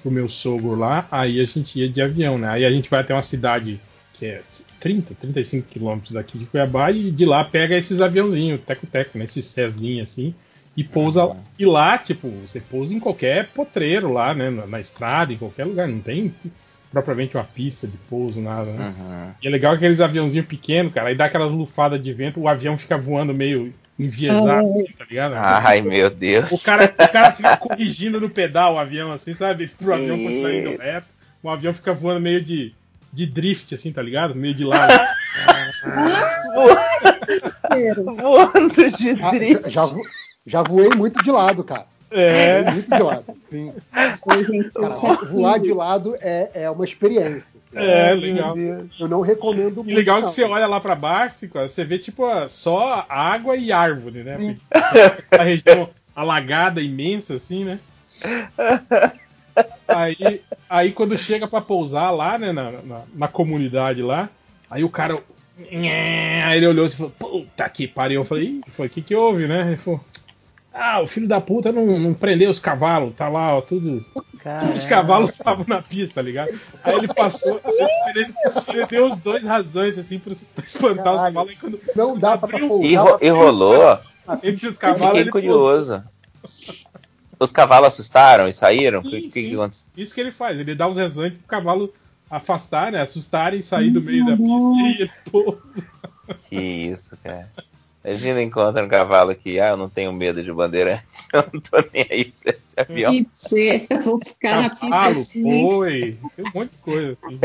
pro 0.00 0.12
meu 0.12 0.28
sogro 0.28 0.76
lá, 0.76 1.08
aí 1.10 1.40
a 1.40 1.44
gente 1.44 1.80
ia 1.80 1.88
de 1.88 2.00
avião, 2.00 2.38
né? 2.38 2.48
Aí 2.50 2.64
a 2.64 2.70
gente 2.70 2.88
vai 2.88 3.00
até 3.00 3.12
uma 3.12 3.22
cidade 3.22 3.80
que 4.12 4.26
é 4.26 4.42
30, 4.86 5.14
35 5.16 5.66
quilômetros 5.68 6.12
daqui 6.12 6.38
de 6.38 6.44
Cuiabá 6.46 6.92
e 6.92 7.10
de 7.10 7.24
lá 7.24 7.42
pega 7.42 7.76
esses 7.76 8.00
aviãozinhos, 8.00 8.60
teco-teco, 8.64 9.18
né? 9.18 9.24
Esses 9.24 9.44
Cessninha 9.46 10.04
assim, 10.04 10.32
e 10.76 10.84
pousa 10.84 11.24
lá. 11.24 11.36
E 11.58 11.66
lá, 11.66 11.98
tipo, 11.98 12.30
você 12.30 12.60
pousa 12.60 12.94
em 12.94 13.00
qualquer 13.00 13.48
potreiro 13.48 14.12
lá, 14.12 14.32
né? 14.32 14.48
Na, 14.48 14.64
na 14.64 14.80
estrada, 14.80 15.32
em 15.32 15.36
qualquer 15.36 15.64
lugar, 15.64 15.88
não 15.88 15.98
tem 15.98 16.32
propriamente 16.92 17.36
uma 17.36 17.42
pista 17.42 17.88
de 17.88 17.96
pouso, 18.08 18.40
nada, 18.40 18.70
né? 18.70 18.94
Uhum. 18.96 19.30
E 19.42 19.48
é 19.48 19.50
legal 19.50 19.74
aqueles 19.74 20.00
aviãozinhos 20.00 20.46
pequenos, 20.46 20.92
cara, 20.92 21.08
aí 21.08 21.16
dá 21.16 21.24
aquelas 21.24 21.50
lufadas 21.50 22.00
de 22.00 22.12
vento, 22.12 22.38
o 22.38 22.48
avião 22.48 22.78
fica 22.78 22.96
voando 22.96 23.34
meio 23.34 23.74
enviesado, 23.98 24.72
assim, 24.72 24.92
tá 24.96 25.04
ligado? 25.10 25.34
Ai, 25.34 25.82
meu 25.82 26.08
Deus. 26.10 26.52
O 26.52 26.60
cara, 26.60 26.84
o 26.84 27.12
cara 27.12 27.32
fica 27.32 27.56
corrigindo 27.56 28.20
no 28.20 28.30
pedal 28.30 28.74
o 28.74 28.78
avião, 28.78 29.10
assim, 29.10 29.34
sabe? 29.34 29.66
Pro 29.76 29.94
avião 29.94 30.16
continuar 30.16 30.54
indo 30.54 30.76
reto. 30.76 31.08
O 31.42 31.50
avião 31.50 31.74
fica 31.74 31.92
voando 31.92 32.20
meio 32.20 32.40
de, 32.40 32.72
de 33.12 33.26
drift, 33.26 33.74
assim, 33.74 33.92
tá 33.92 34.02
ligado? 34.02 34.34
Meio 34.34 34.54
de 34.54 34.64
lado. 34.64 34.92
Voando 38.20 38.90
de 38.90 39.10
Ah, 39.22 39.30
drift. 39.30 39.70
já, 39.70 39.86
já 39.86 39.96
já 40.46 40.62
voei 40.62 40.90
muito 40.90 41.22
de 41.22 41.30
lado, 41.30 41.64
cara. 41.64 41.86
É. 42.10 42.62
Voei 42.62 42.74
muito 42.74 42.90
de 42.90 43.02
lado. 43.02 43.24
Sim. 43.50 43.72
Cara, 43.92 44.18
voar 45.30 45.58
de 45.58 45.72
lado 45.72 46.16
é, 46.20 46.50
é 46.54 46.70
uma 46.70 46.84
experiência. 46.84 47.44
É, 47.74 48.14
legal. 48.14 48.54
Eu 48.98 49.08
não 49.08 49.20
recomendo 49.20 49.76
muito. 49.76 49.90
E 49.90 49.94
legal 49.94 50.20
não. 50.20 50.28
que 50.28 50.32
você 50.32 50.44
olha 50.44 50.66
lá 50.66 50.80
pra 50.80 50.94
baixo, 50.94 51.36
assim, 51.36 51.48
cara, 51.48 51.68
você 51.68 51.84
vê 51.84 51.98
tipo 51.98 52.24
só 52.48 53.04
água 53.08 53.56
e 53.56 53.72
árvore, 53.72 54.22
né? 54.22 54.56
A 55.36 55.42
região 55.42 55.90
alagada, 56.14 56.80
imensa, 56.80 57.34
assim, 57.34 57.64
né? 57.64 57.78
Aí, 59.88 60.42
aí 60.68 60.92
quando 60.92 61.16
chega 61.16 61.46
pra 61.48 61.60
pousar 61.60 62.10
lá, 62.10 62.38
né, 62.38 62.52
na, 62.52 62.70
na, 62.72 63.00
na 63.14 63.28
comunidade 63.28 64.02
lá, 64.02 64.28
aí 64.70 64.84
o 64.84 64.88
cara. 64.90 65.18
Aí 65.58 66.56
ele 66.58 66.66
olhou 66.66 66.86
e 66.86 66.90
falou, 66.90 67.12
puta 67.18 67.68
que 67.68 67.88
pariu. 67.88 68.20
Eu 68.20 68.24
falei, 68.26 68.44
"Ih", 68.44 68.60
foi, 68.68 68.86
o 68.88 68.90
que 68.90 69.00
que 69.00 69.14
houve, 69.14 69.46
né? 69.46 69.68
Ele 69.68 69.76
falou, 69.76 70.00
ah, 70.74 71.00
o 71.00 71.06
filho 71.06 71.26
da 71.26 71.40
puta 71.40 71.72
não, 71.72 71.98
não 71.98 72.12
prendeu 72.12 72.50
os 72.50 72.60
cavalos, 72.60 73.14
tá 73.14 73.28
lá, 73.28 73.56
ó, 73.56 73.60
tudo. 73.62 74.04
Os 74.74 74.86
cavalos 74.86 75.30
estavam 75.30 75.64
na 75.66 75.80
pista, 75.80 76.16
tá 76.16 76.22
ligado? 76.22 76.50
Aí 76.84 76.94
ele 76.94 77.08
passou, 77.08 77.58
ele, 78.14 78.34
ele 78.68 78.86
deu 78.86 79.06
os 79.10 79.20
dois 79.20 79.42
razões, 79.42 79.98
assim, 79.98 80.18
pra, 80.18 80.34
pra 80.54 80.64
espantar 80.64 81.14
os 81.14 81.20
cavalos. 81.22 81.54
Quando 81.54 81.80
não 81.96 82.18
dá 82.18 82.36
pra 82.36 82.58
E, 82.84 82.94
ro- 82.94 83.18
e 83.22 83.28
rolou. 83.30 83.98
entre 84.42 84.66
os 84.68 84.76
cavalos, 84.78 85.16
fiquei 85.18 85.32
curioso. 85.32 86.04
Os 87.38 87.52
cavalos 87.52 87.88
assustaram 87.88 88.48
e 88.48 88.52
saíram? 88.52 89.00
O 89.00 89.02
que, 89.02 89.22
que, 89.22 89.48
que 89.48 89.54
aconteceu? 89.54 89.88
Isso 89.96 90.14
que 90.14 90.20
ele 90.20 90.32
faz, 90.32 90.58
ele 90.58 90.74
dá 90.74 90.88
os 90.88 90.96
rezantes 90.96 91.38
pro 91.38 91.46
cavalo 91.46 91.92
afastar, 92.30 92.90
né? 92.92 93.00
Assustarem 93.00 93.60
e 93.60 93.62
sair 93.62 93.90
do 93.90 94.00
meio 94.00 94.24
da 94.24 94.36
pista 94.36 94.50
e 94.76 95.02
ele. 95.02 95.10
Que 96.48 96.56
isso, 96.56 97.16
cara. 97.22 97.48
Imagina 98.04 98.40
encontra 98.40 98.84
um 98.84 98.88
cavalo 98.88 99.34
que, 99.34 99.58
ah, 99.58 99.70
eu 99.70 99.76
não 99.76 99.88
tenho 99.88 100.12
medo 100.12 100.42
de 100.42 100.52
bandeirantes, 100.52 101.04
eu 101.34 101.44
não 101.52 101.60
tô 101.60 101.76
nem 101.92 102.06
aí 102.08 102.32
pra 102.40 102.52
esse 102.52 102.74
avião. 102.76 103.12
E 103.12 103.28
você, 103.32 103.86
eu 103.90 104.00
vou 104.00 104.20
ficar 104.24 104.62
na 104.62 104.70
pista 104.70 104.96
Cavalo, 104.96 105.18
assim. 105.18 105.42
foi, 105.42 106.18
tem 106.36 106.44
um 106.46 106.50
monte 106.54 106.70
de 106.70 106.78
coisa 106.78 107.12
assim. 107.12 107.40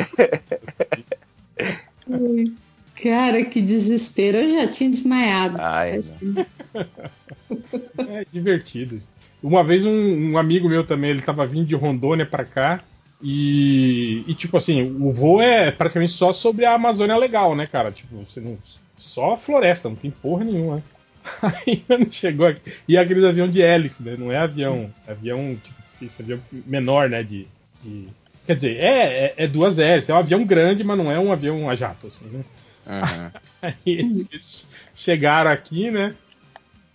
Cara, 3.01 3.43
que 3.43 3.59
desespero. 3.61 4.37
Eu 4.37 4.61
já 4.61 4.71
tinha 4.71 4.89
desmaiado. 4.91 5.57
Ai, 5.59 5.95
Assim. 5.97 6.35
É 7.97 8.25
divertido. 8.31 9.01
Uma 9.41 9.63
vez 9.63 9.85
um, 9.85 10.31
um 10.31 10.37
amigo 10.37 10.69
meu 10.69 10.83
também, 10.83 11.09
ele 11.11 11.21
tava 11.21 11.45
vindo 11.47 11.65
de 11.67 11.75
Rondônia 11.75 12.25
pra 12.25 12.43
cá. 12.45 12.81
E, 13.23 14.23
e, 14.27 14.33
tipo 14.33 14.57
assim, 14.57 14.95
o 14.99 15.11
voo 15.11 15.41
é 15.41 15.69
praticamente 15.71 16.11
só 16.13 16.33
sobre 16.33 16.65
a 16.65 16.73
Amazônia 16.73 17.15
Legal, 17.17 17.55
né, 17.55 17.67
cara? 17.67 17.91
Tipo, 17.91 18.17
você 18.17 18.39
não. 18.39 18.57
Só 18.97 19.35
floresta, 19.37 19.89
não 19.89 19.95
tem 19.95 20.09
porra 20.11 20.43
nenhuma. 20.43 20.77
né? 20.77 20.83
Aí 21.67 21.77
quando 21.85 22.11
chegou 22.11 22.47
aqui. 22.47 22.61
E 22.87 22.97
aqueles 22.97 23.23
avião 23.23 23.47
de 23.47 23.61
hélice, 23.61 24.01
né? 24.03 24.15
Não 24.17 24.31
é 24.31 24.37
avião. 24.37 24.91
é 25.07 25.11
Avião, 25.11 25.55
tipo, 25.63 25.75
esse 26.01 26.21
avião 26.21 26.39
menor, 26.65 27.09
né? 27.09 27.21
De. 27.23 27.47
de- 27.83 28.07
Quer 28.45 28.55
dizer, 28.55 28.77
é, 28.77 29.25
é, 29.25 29.33
é 29.37 29.47
duas 29.47 29.77
hélices. 29.77 30.09
É 30.09 30.13
um 30.15 30.17
avião 30.17 30.43
grande, 30.43 30.83
mas 30.83 30.97
não 30.97 31.11
é 31.11 31.19
um 31.19 31.31
avião 31.31 31.69
a 31.69 31.75
jato, 31.75 32.07
assim, 32.07 32.25
né? 32.25 32.43
Uhum. 32.87 33.39
Aí 33.61 33.75
eles 33.85 34.67
chegaram 34.95 35.51
aqui, 35.51 35.91
né? 35.91 36.15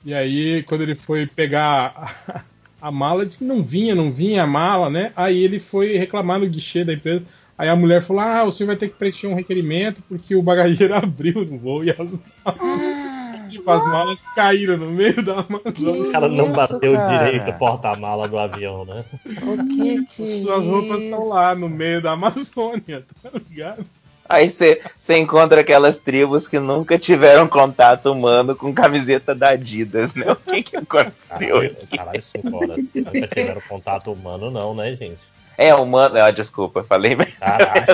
E 0.06 0.14
aí, 0.14 0.62
quando 0.62 0.82
ele 0.82 0.94
foi 0.94 1.26
pegar 1.26 1.92
a, 2.30 2.42
a 2.80 2.92
mala, 2.92 3.26
disse 3.26 3.38
que 3.38 3.44
não 3.44 3.60
vinha, 3.60 3.92
não 3.92 4.12
vinha 4.12 4.44
a 4.44 4.46
mala, 4.46 4.88
né? 4.88 5.12
Aí 5.16 5.42
ele 5.42 5.58
foi 5.58 5.96
reclamar 5.96 6.38
no 6.38 6.48
guichê 6.48 6.84
da 6.84 6.92
empresa. 6.92 7.24
Aí 7.58 7.68
a 7.68 7.74
mulher 7.74 8.04
falou: 8.04 8.22
Ah, 8.22 8.44
o 8.44 8.52
senhor 8.52 8.68
vai 8.68 8.76
ter 8.76 8.88
que 8.88 8.94
preencher 8.94 9.26
um 9.26 9.34
requerimento 9.34 10.00
porque 10.08 10.36
o 10.36 10.42
bagageiro 10.42 10.94
abriu 10.94 11.44
no 11.44 11.58
voo 11.58 11.82
e 11.82 11.90
as 11.90 11.98
malas, 11.98 13.50
tipo, 13.50 13.68
as 13.68 13.84
malas 13.84 14.18
caíram 14.36 14.76
no 14.76 14.92
meio 14.92 15.20
da 15.24 15.40
Amazônia. 15.40 16.02
O 16.02 16.12
cara 16.12 16.28
não 16.28 16.52
bateu 16.52 16.92
cara? 16.92 17.24
direito 17.24 17.50
o 17.50 17.58
porta-mala 17.58 18.28
do 18.28 18.38
avião, 18.38 18.84
né? 18.84 19.04
O 19.42 19.66
que 19.66 20.06
que 20.06 20.42
Suas 20.44 20.64
roupas 20.64 21.02
estão 21.02 21.28
lá 21.28 21.52
no 21.56 21.68
meio 21.68 22.00
da 22.00 22.12
Amazônia, 22.12 23.04
tá 23.24 23.30
ligado? 23.34 23.84
Aí 24.28 24.48
você 24.48 24.80
encontra 25.10 25.60
aquelas 25.60 25.98
tribos 25.98 26.48
que 26.48 26.58
nunca 26.58 26.98
tiveram 26.98 27.46
contato 27.48 28.12
humano 28.12 28.54
com 28.56 28.74
camiseta 28.74 29.34
da 29.34 29.50
Adidas, 29.50 30.14
né? 30.14 30.30
O 30.32 30.36
que 30.36 30.62
que 30.62 30.76
aconteceu 30.76 31.38
Caralho, 31.38 31.70
aqui? 31.70 31.96
caralho, 31.96 32.22
horas. 32.52 32.76
Nunca 32.94 33.28
tiveram 33.28 33.60
contato 33.68 34.12
humano, 34.12 34.50
não, 34.50 34.74
né, 34.74 34.96
gente? 34.96 35.18
É, 35.58 35.74
humano. 35.74 36.18
Ah, 36.18 36.30
desculpa, 36.30 36.84
falei. 36.84 37.16
Caralho. 37.16 37.86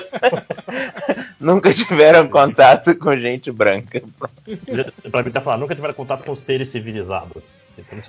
nunca 1.39 1.73
tiveram 1.73 2.29
contato 2.29 2.95
com 2.97 3.17
gente 3.17 3.53
branca. 3.53 4.03
Pra 5.11 5.23
mim 5.23 5.31
tá 5.31 5.41
falando, 5.41 5.61
nunca 5.61 5.75
tiveram 5.75 5.95
contato 5.95 6.25
com 6.25 6.35
seres 6.35 6.69
civilizados. 6.71 7.43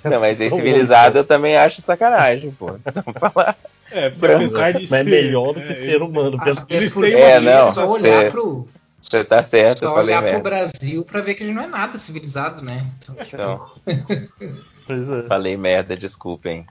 Não, 0.04 0.20
mas 0.20 0.40
esse 0.40 0.54
civilizado 0.54 1.18
eu 1.18 1.24
também 1.24 1.56
acho 1.56 1.80
sacanagem, 1.80 2.50
pô. 2.50 2.76
Então, 2.86 3.02
falar. 3.14 3.56
É, 3.90 4.06
apesar 4.06 4.72
de 4.72 4.82
Mas 4.90 4.92
é 4.92 5.04
ser. 5.04 5.10
melhor 5.10 5.52
do 5.54 5.60
que 5.60 5.72
é, 5.72 5.74
ser 5.74 6.02
humano. 6.02 6.36
Ah, 6.40 6.44
Pelo 6.44 6.58
é 6.60 6.64
Eles 6.76 6.92
porque 6.94 7.10
têm 7.12 7.20
É, 7.20 7.40
não, 7.40 7.72
só 7.72 7.88
olhar 7.88 8.24
é. 8.24 8.30
pro. 8.30 8.66
Você 9.00 9.22
tá 9.22 9.42
certo, 9.42 9.82
eu 9.84 9.88
Só 9.90 9.94
falei 9.96 10.16
olhar 10.16 10.32
pro. 10.32 10.42
Brasil 10.42 11.04
pra 11.04 11.20
ver 11.20 11.34
que 11.34 11.42
a 11.42 11.46
gente 11.46 11.54
não 11.54 11.64
é 11.64 11.66
nada 11.66 11.98
civilizado, 11.98 12.62
né? 12.64 12.86
Então, 12.98 13.14
tipo, 13.16 13.70
Então, 13.86 15.28
falei 15.28 15.56
merda, 15.56 15.96
desculpem. 15.96 16.66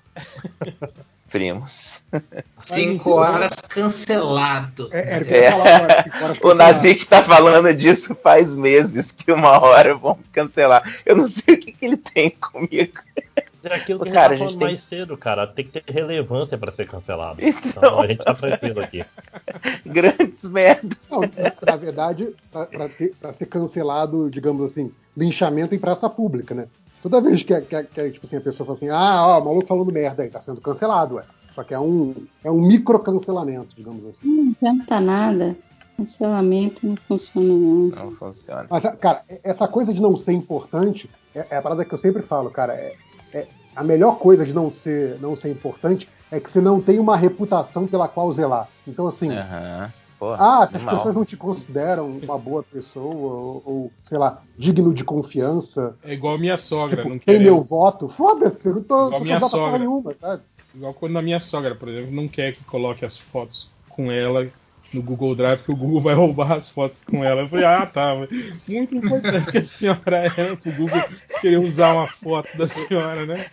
Primos. 1.30 2.04
cinco 2.66 3.16
horas 3.16 3.56
cancelado. 3.68 4.88
É, 4.92 5.22
É. 5.48 5.50
O 6.44 6.54
Nazik 6.56 7.06
tá 7.08 7.24
falando 7.24 7.74
disso 7.74 8.16
faz 8.16 8.54
meses, 8.54 9.12
que 9.12 9.32
uma 9.32 9.60
hora 9.64 9.96
vão 9.96 10.18
cancelar. 10.32 10.84
Eu 11.06 11.16
não 11.16 11.28
sei 11.28 11.56
o 11.56 11.58
que, 11.60 11.72
que 11.72 11.86
ele 11.86 11.98
tem 11.98 12.30
comigo. 12.32 13.00
É 13.64 13.76
aquilo 13.76 14.00
que 14.02 14.12
Cara, 14.12 14.34
a 14.34 14.36
gente 14.36 14.46
tá 14.46 14.52
falando 14.52 14.60
tem- 14.60 14.68
mais 14.68 14.82
cedo, 14.82 15.18
cara. 15.18 15.48
Tem 15.48 15.66
que 15.66 15.80
ter 15.80 15.92
relevância 15.92 16.58
pra 16.58 16.72
ser 16.72 16.88
cancelado. 16.88 17.40
Então. 17.42 17.62
Então, 17.66 18.00
a 18.02 18.08
gente 18.08 18.24
tá 18.24 18.34
tranquilo 18.34 18.80
aqui. 18.82 19.06
Grandes 19.86 20.44
merda. 20.50 20.96
Não, 21.10 21.22
na, 21.66 21.76
verdade, 21.76 22.36
pra 23.20 23.32
ser 23.34 23.46
cancelado, 23.46 24.30
digamos 24.30 24.70
assim, 24.72 24.92
linchamento 25.16 25.74
em 25.74 25.80
praça 25.80 26.10
pública, 26.10 26.54
né? 26.54 26.68
Toda 27.02 27.20
vez 27.22 27.44
que, 27.44 27.60
que- 27.62 27.84
que, 27.84 28.12
tipo 28.12 28.26
assim, 28.26 28.38
a 28.38 28.42
pessoa 28.42 28.66
fala 28.66 28.78
assim, 28.78 28.90
ah, 28.90 29.28
ó, 29.28 29.40
o 29.42 29.46
maluco 29.46 29.68
falando 29.68 29.92
merda 29.92 30.24
aí, 30.24 30.30
tá 30.30 30.42
sendo 30.42 30.62
cancelado, 30.62 31.16
ué. 31.16 31.24
Só 31.54 31.64
que 31.64 31.74
é 31.74 31.80
um, 31.80 32.16
é 32.44 32.50
um 32.50 32.60
micro 32.62 32.98
cancelamento, 33.00 33.76
digamos 33.76 34.04
assim. 34.06 34.18
Não 34.28 34.56
adianta 34.60 35.00
nada. 35.00 35.56
Cancelamento 35.98 36.86
não 36.88 36.96
funciona 36.96 37.48
não. 37.48 37.88
Não 37.90 38.12
funciona. 38.14 38.66
Mas, 38.70 38.84
cara, 39.00 39.22
essa 39.44 39.68
coisa 39.68 39.94
de 39.94 40.02
não 40.02 40.18
ser 40.18 40.32
importante 40.34 41.10
é, 41.36 41.46
é 41.52 41.58
a 41.58 41.62
parada 41.62 41.86
que 41.86 41.94
eu 41.94 41.98
sempre 42.00 42.24
falo, 42.24 42.50
cara. 42.50 42.74
É, 42.74 42.96
é- 43.34 43.48
a 43.76 43.84
melhor 43.84 44.18
coisa 44.20 44.46
de 44.46 44.54
não 44.54 44.70
ser, 44.70 45.18
não 45.20 45.36
ser 45.36 45.50
importante 45.50 46.08
é 46.32 46.40
que 46.40 46.50
você 46.50 46.62
não 46.62 46.82
tem 46.82 47.00
uma 47.00 47.16
reputação 47.18 47.88
pela 47.88 48.08
qual 48.08 48.32
zelar. 48.34 48.68
Então, 48.88 49.08
assim, 49.08 49.32
Aham. 49.32 49.92
Porra, 50.20 50.38
ah, 50.64 50.68
se 50.68 50.78
as 50.78 50.84
pessoas 50.84 51.14
não 51.16 51.26
te 51.26 51.36
consideram 51.36 52.18
uma 52.24 52.38
boa 52.38 52.64
pessoa, 52.64 53.04
ou, 53.34 53.64
ou, 53.66 53.92
sei 54.08 54.18
lá, 54.18 54.42
digno 54.58 54.94
de 54.94 55.04
confiança, 55.04 55.96
É 56.02 56.14
igual 56.14 56.38
minha 56.38 56.58
sogra, 56.58 56.98
tipo, 56.98 57.10
não 57.10 57.20
tem 57.20 57.36
quer. 57.38 57.44
meu 57.44 57.62
voto, 57.62 58.08
foda-se, 58.08 58.68
eu 58.70 58.76
não 58.76 58.84
tô, 58.84 59.08
Igual 59.08 59.22
minha 59.22 59.40
sogra. 59.42 59.80
nenhuma, 59.80 60.14
sabe? 60.14 60.44
Igual 60.74 60.94
quando 60.94 61.18
a 61.18 61.22
minha 61.22 61.40
sogra, 61.42 61.76
por 61.76 61.90
exemplo, 61.90 62.16
não 62.16 62.28
quer 62.28 62.54
que 62.54 62.64
coloque 62.64 63.04
as 63.04 63.18
fotos 63.18 63.70
com 63.90 64.10
ela 64.12 64.48
no 64.94 65.02
Google 65.02 65.36
Drive, 65.36 65.58
porque 65.60 65.72
o 65.72 65.76
Google 65.76 66.02
vai 66.02 66.14
roubar 66.14 66.52
as 66.54 66.70
fotos 66.70 67.04
com 67.04 67.24
ela. 67.24 67.42
Eu 67.42 67.50
falei, 67.50 67.66
ah, 67.66 67.86
tá. 67.86 68.16
Muito 68.68 68.96
importante 68.96 69.52
que 69.52 69.58
a 69.58 69.64
senhora 69.64 70.32
era 70.38 70.56
pro 70.56 70.72
Google 70.72 71.04
querer 71.42 71.58
usar 71.58 71.94
uma 71.94 72.08
foto 72.08 72.56
da 72.58 72.68
senhora, 72.68 73.26
né? 73.26 73.46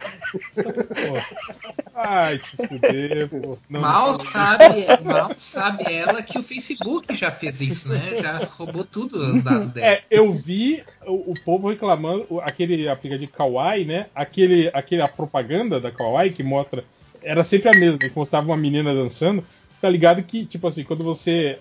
Pô. 0.54 1.80
Ai, 1.94 2.38
te 2.38 2.56
fuder, 2.56 3.28
pô. 3.28 3.58
Não, 3.68 3.80
mal, 3.80 4.08
não 4.08 4.14
sabe, 4.14 4.86
mal 5.04 5.34
sabe 5.38 5.92
ela 5.92 6.22
que 6.22 6.38
o 6.38 6.42
Facebook 6.42 7.14
já 7.14 7.30
fez 7.30 7.60
isso, 7.60 7.88
né? 7.88 8.16
Já 8.20 8.38
roubou 8.38 8.84
tudo 8.84 9.18
os 9.18 9.42
dados 9.42 9.70
dela. 9.70 9.86
É, 9.86 10.02
eu 10.10 10.32
vi 10.32 10.82
o, 11.06 11.32
o 11.32 11.34
povo 11.44 11.68
reclamando, 11.68 12.40
aquele 12.42 12.88
aplicativo 12.88 13.32
Kawaii, 13.32 13.84
né? 13.84 14.06
Aquele, 14.14 14.70
aquele, 14.72 15.02
a 15.02 15.08
propaganda 15.08 15.80
da 15.80 15.90
Kawaii 15.90 16.30
que 16.30 16.42
mostra. 16.42 16.84
Era 17.22 17.44
sempre 17.44 17.68
a 17.68 17.78
mesma, 17.78 17.98
que 17.98 18.12
mostrava 18.16 18.46
uma 18.46 18.56
menina 18.56 18.94
dançando. 18.94 19.44
Você 19.80 19.86
tá 19.86 19.90
ligado 19.90 20.22
que, 20.22 20.44
tipo 20.44 20.68
assim, 20.68 20.84
quando 20.84 21.02
você 21.02 21.58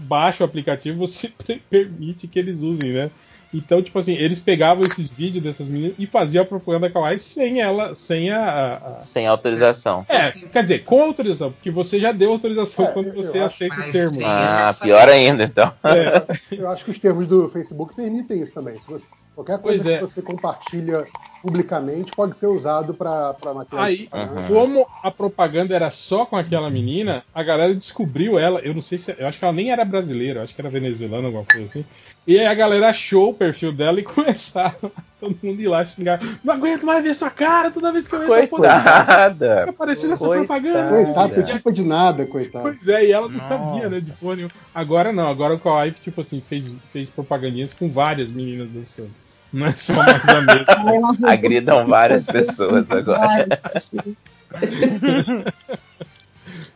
baixa 0.00 0.42
o 0.42 0.46
aplicativo, 0.46 0.98
você 1.06 1.28
per- 1.46 1.60
permite 1.70 2.26
que 2.26 2.36
eles 2.36 2.62
usem, 2.62 2.90
né? 2.92 3.10
Então, 3.54 3.80
tipo 3.80 3.96
assim, 3.96 4.14
eles 4.14 4.40
pegavam 4.40 4.84
esses 4.84 5.08
vídeos 5.08 5.42
dessas 5.42 5.68
meninas 5.68 5.94
e 5.96 6.04
faziam 6.06 6.42
a 6.42 6.46
propaganda 6.46 6.90
Kawaii 6.90 7.20
sem 7.20 7.60
ela, 7.60 7.94
sem 7.94 8.28
a. 8.30 8.74
a- 8.96 9.00
Sem 9.00 9.26
autorização. 9.28 10.04
É, 10.08 10.32
quer 10.32 10.62
dizer, 10.62 10.80
com 10.84 11.00
autorização, 11.02 11.52
porque 11.52 11.70
você 11.70 12.00
já 12.00 12.10
deu 12.10 12.32
autorização 12.32 12.86
É, 12.86 12.92
quando 12.92 13.12
você 13.12 13.38
aceita 13.38 13.78
os 13.78 13.86
termos. 13.86 14.18
Ah, 14.24 14.72
pior 14.80 15.08
ainda, 15.08 15.44
então. 15.44 15.72
É. 15.84 16.56
Eu 16.56 16.68
acho 16.70 16.84
que 16.84 16.90
os 16.90 16.98
termos 16.98 17.28
do 17.28 17.48
Facebook 17.50 17.94
permitem 17.94 18.42
isso 18.42 18.52
também. 18.52 18.74
Você- 18.86 19.04
qualquer 19.36 19.58
coisa 19.60 19.82
Pois 19.84 19.94
é. 19.94 19.98
que 19.98 20.04
você 20.14 20.22
compartilha 20.22 21.06
publicamente 21.42 22.10
pode 22.14 22.36
ser 22.38 22.46
usado 22.46 22.92
para 22.94 23.34
material. 23.54 23.82
Aí, 23.84 24.08
Uhum. 24.12 24.46
como 24.48 24.86
a 25.02 25.10
propaganda 25.10 25.74
era 25.74 25.90
só 25.90 26.24
com 26.26 26.36
aquela 26.36 26.68
menina, 26.70 27.24
a 27.34 27.42
galera 27.42 27.74
descobriu 27.74 28.38
ela. 28.38 28.60
Eu 28.60 28.74
não 28.74 28.82
sei 28.82 28.98
se. 28.98 29.14
Eu 29.18 29.26
acho 29.26 29.38
que 29.38 29.44
ela 29.44 29.54
nem 29.54 29.70
era 29.70 29.84
brasileira, 29.84 30.40
eu 30.40 30.44
acho 30.44 30.54
que 30.54 30.60
era 30.60 30.70
venezuelana, 30.70 31.26
alguma 31.28 31.44
coisa 31.44 31.66
assim. 31.66 31.84
E 32.26 32.38
aí 32.38 32.46
a 32.46 32.54
galera 32.54 32.90
achou 32.90 33.30
o 33.30 33.34
perfil 33.34 33.72
dela 33.72 33.98
e 33.98 34.02
começaram 34.04 34.90
todo 35.18 35.36
mundo 35.42 35.60
ir 35.60 35.68
lá 35.68 35.84
xingar. 35.84 36.20
Não 36.44 36.54
aguento 36.54 36.84
mais 36.84 37.02
ver 37.02 37.14
sua 37.14 37.30
cara 37.30 37.70
toda 37.70 37.92
vez 37.92 38.06
que 38.06 38.14
eu 38.14 38.22
entro. 38.22 38.58
Coitada. 38.58 39.58
Fica 39.60 39.70
aparecendo 39.70 40.12
essa 40.14 40.24
Coitada. 40.26 40.46
propaganda. 40.46 41.04
Coitado, 41.04 41.34
tem 41.34 41.44
culpa 41.54 41.72
de 41.72 41.82
nada, 41.82 42.26
coitado. 42.26 42.62
Pois 42.64 42.86
é, 42.88 43.06
e 43.06 43.12
ela 43.12 43.28
não 43.28 43.36
Nossa. 43.38 43.48
sabia, 43.48 43.88
né, 43.88 44.00
de 44.00 44.12
fone. 44.12 44.48
Agora 44.74 45.12
não, 45.12 45.28
agora 45.28 45.54
o 45.54 45.58
Kawaii, 45.58 45.92
tipo 45.92 46.20
assim, 46.20 46.40
fez, 46.40 46.72
fez 46.92 47.08
propagandinhas 47.10 47.72
com 47.72 47.90
várias 47.90 48.28
meninas 48.30 48.68
dançando. 48.70 49.10
Não 49.52 49.66
é 49.66 49.72
só 49.72 49.94
mais 49.94 50.28
a 50.28 50.40
mesma. 50.40 51.16
Agridam 51.30 51.86
várias 51.86 52.26
pessoas 52.26 52.90
agora. 52.90 53.18
Várias 53.18 53.60
pessoas. 53.60 54.16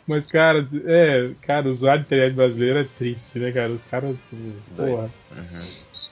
Mas, 0.07 0.26
cara, 0.26 0.69
é, 0.85 1.31
cara, 1.42 1.69
usar 1.69 1.97
de 1.97 2.03
internet 2.03 2.35
brasileiro 2.35 2.81
é 2.81 2.85
triste, 2.85 3.39
né, 3.39 3.53
cara? 3.53 3.73
Os 3.73 3.83
caras, 3.85 4.17
tipo, 4.28 4.42
porra. 4.76 5.10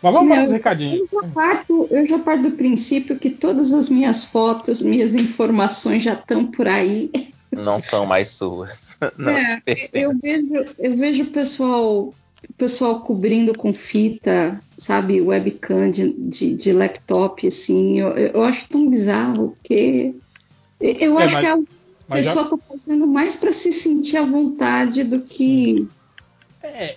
Mas 0.03 0.13
vamos 0.13 0.35
para 0.35 0.45
os 0.45 0.51
recadinhos. 0.51 1.13
Eu 1.13 1.23
já, 1.23 1.29
parto, 1.29 1.89
eu 1.91 2.07
já 2.07 2.19
parto 2.19 2.43
do 2.43 2.51
princípio 2.53 3.19
que 3.19 3.31
todas 3.31 3.73
as 3.73 3.89
minhas 3.89 4.25
fotos, 4.25 4.83
minhas 4.83 5.15
informações 5.15 6.03
já 6.03 6.15
estão 6.15 6.47
por 6.47 6.67
aí. 6.67 7.11
Não 7.53 7.81
são 7.81 8.07
mais 8.07 8.31
suas. 8.31 8.97
Não 9.17 9.31
É, 9.31 9.63
eu 9.93 10.17
vejo, 10.19 10.65
eu 10.79 10.97
vejo 10.97 11.25
o 11.25 11.31
pessoal, 11.31 12.15
pessoal 12.57 13.01
cobrindo 13.01 13.57
com 13.57 13.73
fita, 13.73 14.61
sabe, 14.77 15.21
webcam 15.21 15.91
de, 15.91 16.13
de, 16.13 16.55
de 16.55 16.73
laptop, 16.73 17.47
assim. 17.47 18.01
Eu, 18.01 18.09
eu 18.11 18.43
acho 18.43 18.69
tão 18.69 18.89
bizarro, 18.89 19.51
porque 19.51 20.15
eu 20.81 21.19
É, 21.19 21.25
acho 21.25 21.35
mas- 21.35 21.45
que 21.45 21.51
a 21.51 21.57
mas 22.09 22.25
já- 22.25 22.35
pessoa 22.35 22.45
está 22.45 22.59
fazendo 22.69 23.07
mais 23.07 23.37
para 23.37 23.53
se 23.53 23.73
sentir 23.73 24.17
à 24.17 24.23
vontade 24.25 25.05
do 25.05 25.21
que. 25.21 25.87
É, 26.63 26.97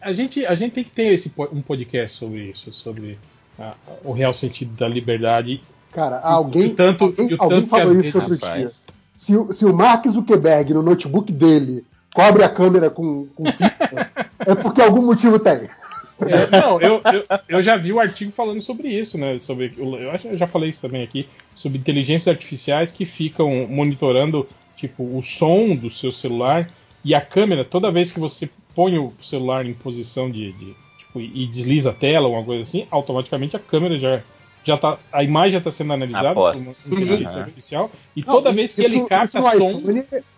a 0.00 0.12
gente, 0.12 0.44
a 0.46 0.54
gente 0.54 0.72
tem 0.72 0.84
que 0.84 0.90
ter 0.90 1.12
esse, 1.14 1.32
um 1.52 1.60
podcast 1.62 2.16
sobre 2.18 2.50
isso, 2.50 2.72
sobre 2.72 3.18
a- 3.58 3.74
o 4.04 4.12
real 4.12 4.32
sentido 4.34 4.72
da 4.76 4.88
liberdade. 4.88 5.62
Cara, 5.92 6.18
alguém, 6.20 6.66
E 6.66 6.70
tanto- 6.70 7.04
alguém, 7.04 7.28
e 7.30 7.34
o 7.34 7.36
alguém 7.42 7.60
tanto 7.60 7.64
que 7.64 7.70
falou 7.70 7.98
as 7.98 8.04
isso 8.04 8.18
outro 8.18 8.36
dia. 8.36 8.68
Se, 9.18 9.36
o- 9.36 9.52
se 9.54 9.64
o 9.64 9.72
Mark 9.74 10.06
Zuckerberg, 10.08 10.74
no 10.74 10.82
notebook 10.82 11.32
dele, 11.32 11.84
cobre 12.14 12.42
a 12.42 12.48
câmera 12.48 12.90
com, 12.90 13.26
com 13.34 13.44
fita, 13.46 14.10
é 14.40 14.54
porque 14.54 14.82
algum 14.82 15.02
motivo 15.02 15.38
tem. 15.38 15.68
É, 16.18 16.50
não, 16.50 16.80
eu, 16.80 17.02
eu, 17.12 17.24
eu 17.46 17.62
já 17.62 17.76
vi 17.76 17.92
o 17.92 18.00
artigo 18.00 18.32
falando 18.32 18.62
sobre 18.62 18.88
isso, 18.88 19.18
né? 19.18 19.38
Sobre, 19.38 19.74
eu 19.76 20.10
acho 20.10 20.26
que 20.26 20.34
eu 20.34 20.38
já 20.38 20.46
falei 20.46 20.70
isso 20.70 20.80
também 20.80 21.02
aqui, 21.02 21.28
sobre 21.54 21.78
inteligências 21.78 22.28
artificiais 22.28 22.90
que 22.90 23.04
ficam 23.04 23.66
monitorando 23.68 24.46
tipo, 24.76 25.02
o 25.16 25.22
som 25.22 25.74
do 25.76 25.90
seu 25.90 26.10
celular 26.10 26.68
e 27.04 27.14
a 27.14 27.20
câmera, 27.20 27.64
toda 27.64 27.90
vez 27.90 28.10
que 28.12 28.18
você 28.20 28.48
põe 28.74 28.98
o 28.98 29.12
celular 29.22 29.66
em 29.66 29.74
posição 29.74 30.30
de. 30.30 30.52
de, 30.52 30.74
tipo, 30.98 31.20
e 31.20 31.46
desliza 31.46 31.90
a 31.90 31.94
tela, 31.94 32.26
alguma 32.26 32.44
coisa 32.44 32.62
assim, 32.62 32.86
automaticamente 32.90 33.54
a 33.56 33.60
câmera 33.60 33.98
já. 33.98 34.20
Já 34.64 34.76
tá, 34.76 34.98
a 35.12 35.22
imagem 35.22 35.52
já 35.52 35.58
está 35.58 35.70
sendo 35.70 35.92
analisada 35.92 36.34
por 36.34 36.56
uma 36.56 36.72
inteligência 36.86 37.34
Uhum. 37.36 37.42
artificial 37.42 37.90
e 38.16 38.20
Não, 38.26 38.32
toda 38.34 38.50
vez 38.50 38.74
que 38.74 38.80
isso- 38.82 38.96
ele 38.96 39.06
capta 39.06 39.40
som, 39.40 39.80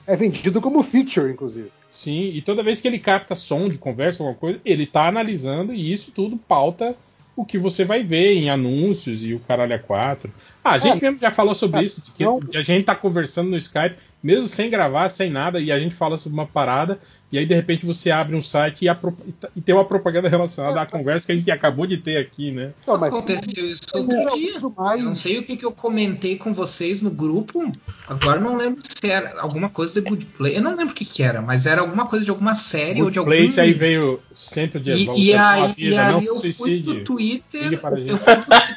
é 0.07 0.17
vendido 0.17 0.61
como 0.61 0.83
feature, 0.83 1.33
inclusive. 1.33 1.71
Sim, 1.99 2.31
e 2.33 2.41
toda 2.41 2.63
vez 2.63 2.81
que 2.81 2.87
ele 2.87 3.01
capta 3.01 3.35
som 3.35 3.69
de 3.69 3.77
conversa, 3.77 4.23
alguma 4.23 4.39
coisa, 4.39 4.61
ele 4.65 4.87
tá 4.87 5.09
analisando 5.09 5.75
e 5.75 5.93
isso 5.93 6.13
tudo 6.13 6.37
pauta 6.37 6.95
o 7.35 7.45
que 7.45 7.59
você 7.59 7.85
vai 7.85 8.05
ver 8.05 8.35
em 8.35 8.49
anúncios 8.49 9.25
e 9.25 9.35
o 9.35 9.41
caralho 9.41 9.75
a 9.75 9.81
quatro. 9.81 10.33
Ah, 10.69 10.73
a 10.75 10.79
gente 10.79 10.99
É. 10.99 11.01
mesmo 11.09 11.19
já 11.21 11.31
falou 11.31 11.55
sobre 11.55 11.81
É, 11.81 11.85
isso, 11.85 12.03
de 12.03 12.11
que 12.13 12.57
a 12.57 12.63
gente 12.63 12.85
tá 12.85 12.95
conversando 12.95 13.51
no 13.51 13.57
Skype, 13.57 13.97
mesmo 14.23 14.49
sem 14.49 14.69
gravar, 14.69 15.09
sem 15.09 15.31
nada, 15.31 15.61
e 15.61 15.71
a 15.71 15.79
gente 15.79 15.95
fala 15.95 16.19
sobre 16.19 16.35
uma 16.37 16.47
parada, 16.47 16.99
e 17.31 17.39
aí 17.39 17.47
de 17.47 17.55
repente 17.55 17.87
você 17.87 18.11
abre 18.11 18.35
um 18.35 18.43
site 18.43 18.85
e, 18.85 18.89
a 18.89 18.95
pro- 18.95 19.17
e 19.27 19.33
e 19.57 19.61
tem 19.61 19.75
uma 19.75 19.85
propaganda 19.85 20.29
relacionada 20.29 20.81
à 20.81 20.87
conversa 20.87 21.27
que 21.27 21.33
a 21.33 21.35
gente 21.37 21.51
acabou 21.51 21.87
de 21.87 21.99
ter 21.99 22.17
aqui, 22.17 22.51
né? 22.51 22.73
Não, 22.87 22.99
mas 22.99 23.13
Aconteceu 23.13 23.71
isso 23.71 23.83
é 23.95 23.99
outro 23.99 24.37
dia. 24.37 24.55
Eu 24.59 25.03
não 25.05 25.15
sei 25.15 25.39
o 25.39 25.43
que, 25.45 25.57
que 25.57 25.65
eu 25.65 25.71
comentei 25.73 26.37
com 26.37 26.53
vocês 26.53 27.01
no 27.01 27.11
grupo. 27.11 27.73
Agora 28.09 28.41
não 28.41 28.57
lembro 28.57 28.81
se 28.83 29.09
era 29.11 29.41
alguma 29.41 29.69
coisa 29.69 29.95
de 29.95 30.09
Good 30.09 30.25
Play. 30.37 30.57
Eu 30.57 30.63
não 30.63 30.75
lembro 30.75 30.93
o 30.93 30.95
que, 30.97 31.05
que 31.05 31.23
era, 31.23 31.41
mas 31.41 31.65
era 31.67 31.81
alguma 31.83 32.07
coisa 32.07 32.25
de 32.25 32.31
alguma 32.31 32.55
série 32.57 33.03
ou 33.03 33.11
de 33.11 33.19
algum. 33.21 33.31
Place 33.31 33.61
aí 33.61 33.73
veio 33.73 34.21
centro 34.35 34.81
de 34.81 34.91
E, 34.91 35.05
volta 35.07 35.21
e 35.21 35.35
à 35.35 35.51
aí, 35.51 35.73
vida, 35.75 35.95
e 35.95 35.99
aí 35.99 36.13
não 36.13 36.23
eu 36.23 36.35
fui 36.41 36.53
suicídio. 36.53 36.95
pro 36.97 37.05
Twitter. 37.05 37.79
Para 37.81 37.97
a 37.97 38.01
gente. 38.01 38.11
Eu 38.11 38.19
fui 38.19 38.35
pro 38.37 38.45
Twitter. 38.45 38.77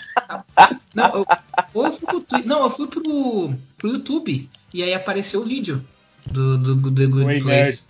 Não, 0.95 1.05
eu, 1.15 1.25
ou 1.73 1.85
eu 1.85 1.91
fui 1.91 2.07
pro 2.07 2.21
Twitter. 2.21 2.47
Não, 2.47 2.63
eu 2.63 2.69
fui 2.69 2.87
pro, 2.87 3.53
pro 3.77 3.89
YouTube. 3.89 4.49
E 4.73 4.83
aí 4.83 4.93
apareceu 4.93 5.41
o 5.41 5.45
vídeo 5.45 5.83
do, 6.25 6.57
do, 6.57 6.75
do 6.75 6.91
The 6.91 7.05
Good 7.07 7.25
Oi, 7.25 7.41
Place. 7.41 7.83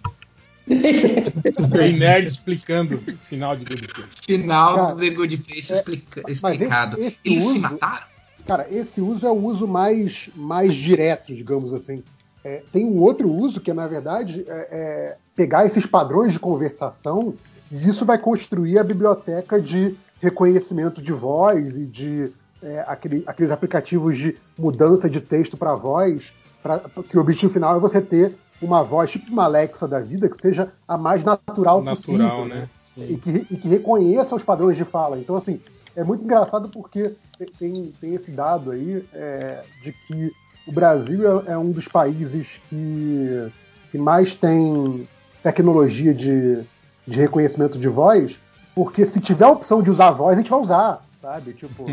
Bem 1.69 1.93
nerd 1.97 2.27
explicando 2.27 2.95
o 2.95 3.17
final 3.17 3.55
de 3.55 3.65
Good 3.65 3.87
Place. 3.87 4.09
Final 4.25 4.75
Cara, 4.75 4.93
do 4.95 4.99
The 5.01 5.09
Good 5.09 5.37
Place 5.37 5.73
é, 5.73 5.77
explica- 5.77 6.23
explicado. 6.31 6.97
esse- 6.99 7.07
esse 7.07 7.19
Eles 7.25 7.43
se 7.43 7.49
uso- 7.49 7.59
mataram? 7.59 8.11
Cara, 8.47 8.67
esse 8.71 8.99
uso 9.01 9.25
é 9.27 9.29
o 9.29 9.35
uso 9.45 9.67
mais, 9.67 10.29
mais 10.35 10.75
direto, 10.75 11.33
digamos 11.33 11.73
assim. 11.73 12.03
É, 12.43 12.63
tem 12.73 12.85
um 12.85 12.97
outro 12.99 13.29
uso 13.31 13.59
que 13.61 13.69
é, 13.69 13.73
na 13.73 13.85
verdade, 13.85 14.43
é, 14.47 14.67
é 14.71 15.17
pegar 15.35 15.65
esses 15.67 15.85
padrões 15.85 16.33
de 16.33 16.39
conversação 16.39 17.35
E 17.71 17.87
isso 17.87 18.03
vai 18.03 18.17
construir 18.17 18.79
a 18.79 18.83
biblioteca 18.83 19.61
de 19.61 19.95
reconhecimento 20.19 21.01
de 21.01 21.11
voz 21.11 21.75
e 21.75 21.85
de 21.85 22.31
é, 22.63 22.83
aquele, 22.87 23.23
aqueles 23.25 23.51
aplicativos 23.51 24.17
de 24.17 24.37
mudança 24.57 25.09
de 25.09 25.19
texto 25.19 25.57
para 25.57 25.75
voz, 25.75 26.31
pra, 26.61 26.79
que 26.79 27.17
o 27.17 27.21
objetivo 27.21 27.53
final 27.53 27.75
é 27.75 27.79
você 27.79 28.01
ter 28.01 28.35
uma 28.61 28.83
voz 28.83 29.11
tipo 29.11 29.31
uma 29.31 29.45
Alexa 29.45 29.87
da 29.87 29.99
vida 29.99 30.29
que 30.29 30.39
seja 30.39 30.71
a 30.87 30.97
mais 30.97 31.23
natural, 31.23 31.81
Natural, 31.81 31.95
possível, 31.95 32.45
né? 32.45 32.69
E 32.97 33.17
que, 33.17 33.47
e 33.49 33.57
que 33.57 33.67
reconheça 33.67 34.35
os 34.35 34.43
padrões 34.43 34.77
de 34.77 34.83
fala. 34.83 35.17
Então, 35.17 35.35
assim, 35.35 35.59
é 35.95 36.03
muito 36.03 36.23
engraçado 36.23 36.69
porque 36.69 37.13
tem, 37.57 37.91
tem 37.99 38.13
esse 38.13 38.31
dado 38.31 38.71
aí 38.71 39.03
é, 39.13 39.63
de 39.81 39.91
que 39.91 40.31
o 40.67 40.71
Brasil 40.71 41.41
é, 41.47 41.53
é 41.53 41.57
um 41.57 41.71
dos 41.71 41.87
países 41.87 42.47
que, 42.69 43.51
que 43.91 43.97
mais 43.97 44.35
tem 44.35 45.07
tecnologia 45.41 46.13
de, 46.13 46.61
de 47.07 47.19
reconhecimento 47.19 47.79
de 47.79 47.87
voz, 47.87 48.35
porque 48.75 49.05
se 49.05 49.19
tiver 49.19 49.45
a 49.45 49.51
opção 49.51 49.81
de 49.81 49.89
usar 49.89 50.09
a 50.09 50.11
voz, 50.11 50.37
a 50.37 50.41
gente 50.41 50.51
vai 50.51 50.59
usar, 50.59 51.01
sabe? 51.21 51.53
Tipo, 51.53 51.85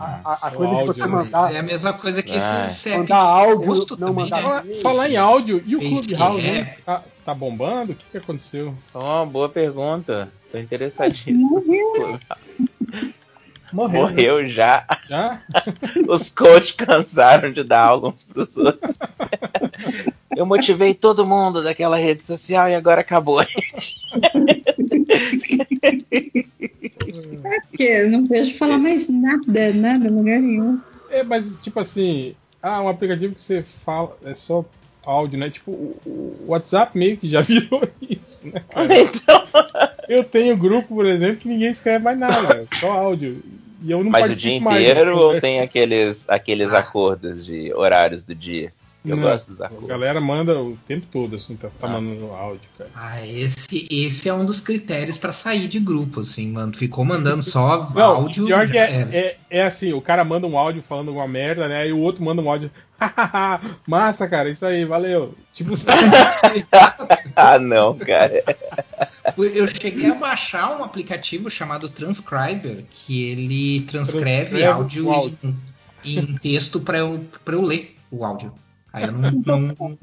a, 0.00 0.20
a- 0.24 0.38
a 0.46 0.50
coisa 0.54 0.76
de 0.76 0.84
você 0.86 1.06
mandar. 1.06 1.54
É 1.54 1.58
a 1.58 1.62
mesma 1.62 1.92
coisa 1.92 2.22
que 2.22 2.34
Ah. 2.36 2.66
esse 2.66 2.96
Mandar 2.96 3.16
áudio, 3.16 3.66
posto 3.66 3.96
não 3.98 4.08
também, 4.08 4.24
mandar 4.24 4.36
né? 4.36 4.42
Falar, 4.42 4.64
falar 4.82 5.10
em 5.10 5.16
áudio, 5.16 5.62
e 5.66 5.76
o 5.76 5.80
Clubhouse, 5.80 6.46
hein? 6.46 6.68
Tá, 6.86 7.02
tá 7.24 7.34
bombando? 7.34 7.92
O 7.92 7.94
que, 7.94 8.04
que 8.12 8.18
aconteceu? 8.18 8.74
Ó, 8.94 9.24
boa 9.26 9.48
pergunta. 9.48 10.28
Tô 10.52 10.58
interessadíssimo. 10.58 11.38
Morreu. 11.50 12.18
Morreu 13.70 14.48
já. 14.48 14.86
Já? 15.10 15.42
Os 16.08 16.30
coaches 16.30 16.72
cansaram 16.72 17.52
de 17.52 17.62
dar 17.62 17.80
aula 17.80 18.08
uns 18.08 18.24
pros 18.24 18.56
outros. 18.56 18.96
Eu 20.34 20.46
motivei 20.46 20.94
todo 20.94 21.26
mundo 21.26 21.62
daquela 21.62 21.98
rede 21.98 22.22
social 22.24 22.66
e 22.68 22.74
agora 22.74 23.02
acabou. 23.02 23.44
Porque 27.70 27.82
eu 27.82 28.10
não 28.10 28.26
vejo 28.26 28.54
falar 28.56 28.78
mais 28.78 29.08
nada, 29.08 29.72
nada, 29.72 30.06
em 30.06 30.10
lugar 30.10 30.40
nenhum. 30.40 30.78
É, 31.10 31.22
mas 31.22 31.58
tipo 31.62 31.80
assim, 31.80 32.34
ah, 32.62 32.82
um 32.82 32.88
aplicativo 32.88 33.34
que 33.34 33.42
você 33.42 33.62
fala, 33.62 34.16
é 34.24 34.34
só 34.34 34.64
áudio, 35.04 35.38
né? 35.38 35.48
Tipo, 35.48 35.70
o, 35.70 35.96
o 36.04 36.44
WhatsApp 36.48 36.96
meio 36.96 37.16
que 37.16 37.28
já 37.28 37.40
virou 37.42 37.82
isso, 38.02 38.46
né, 38.48 38.62
cara? 38.68 39.96
Eu 40.08 40.24
tenho 40.24 40.56
grupo, 40.56 40.94
por 40.94 41.06
exemplo, 41.06 41.36
que 41.36 41.48
ninguém 41.48 41.70
escreve 41.70 42.02
mais 42.04 42.18
nada, 42.18 42.66
é 42.70 42.76
só 42.78 42.90
áudio. 42.92 43.42
E 43.82 43.90
eu 43.92 44.02
não 44.02 44.10
Mas 44.10 44.30
o 44.30 44.34
dia 44.34 44.60
mais, 44.60 44.80
inteiro 44.82 45.14
né? 45.14 45.22
ou 45.22 45.40
tem 45.40 45.60
aqueles, 45.60 46.28
aqueles 46.28 46.72
acordos 46.72 47.44
de 47.46 47.72
horários 47.74 48.24
do 48.24 48.34
dia? 48.34 48.72
Eu 49.04 49.16
Não, 49.16 49.22
gosto 49.22 49.52
dos 49.52 49.60
A 49.60 49.70
galera 49.86 50.20
manda 50.20 50.60
o 50.60 50.76
tempo 50.86 51.06
todo, 51.10 51.36
assim, 51.36 51.56
tá, 51.56 51.68
tá 51.80 51.86
mandando 51.88 52.32
áudio, 52.32 52.68
cara. 52.76 52.90
Ah, 52.94 53.26
esse, 53.26 53.86
esse 53.90 54.28
é 54.28 54.34
um 54.34 54.44
dos 54.44 54.60
critérios 54.60 55.16
pra 55.16 55.32
sair 55.32 55.68
de 55.68 55.78
grupo, 55.78 56.20
assim, 56.20 56.50
mano. 56.50 56.74
Ficou 56.74 57.04
mandando 57.04 57.42
só 57.42 57.90
Não, 57.94 58.16
áudio. 58.16 58.46
pior 58.46 58.68
que 58.68 58.76
é, 58.76 59.08
é, 59.12 59.36
é 59.48 59.62
assim, 59.64 59.92
o 59.92 60.00
cara 60.00 60.24
manda 60.24 60.46
um 60.46 60.58
áudio 60.58 60.82
falando 60.82 61.08
alguma 61.08 61.28
merda, 61.28 61.68
né? 61.68 61.88
E 61.88 61.92
o 61.92 61.98
outro 61.98 62.24
manda 62.24 62.42
um 62.42 62.50
áudio. 62.50 62.70
"Hahaha, 63.00 63.60
Massa, 63.86 64.26
cara, 64.26 64.50
isso 64.50 64.66
aí, 64.66 64.84
valeu. 64.84 65.32
Tipo, 65.54 65.74
ah, 67.36 67.58
não, 67.58 67.96
cara. 67.96 68.42
Eu 69.36 69.68
cheguei 69.68 70.10
a 70.10 70.14
baixar 70.14 70.76
um 70.76 70.82
aplicativo 70.82 71.48
chamado 71.48 71.88
Transcriber, 71.88 72.84
que 72.90 73.22
ele 73.22 73.80
transcreve 73.82 74.50
Transcreve 74.50 74.64
áudio, 74.64 75.12
áudio. 75.12 75.38
Em, 76.04 76.18
em 76.18 76.36
texto 76.36 76.80
pra 76.80 76.98
eu, 76.98 77.24
pra 77.44 77.54
eu 77.54 77.62
ler 77.62 77.96
o 78.10 78.24
áudio. 78.24 78.52
Aí 78.92 79.04
eu 79.04 79.12
não. 79.12 79.30
não- 79.30 79.98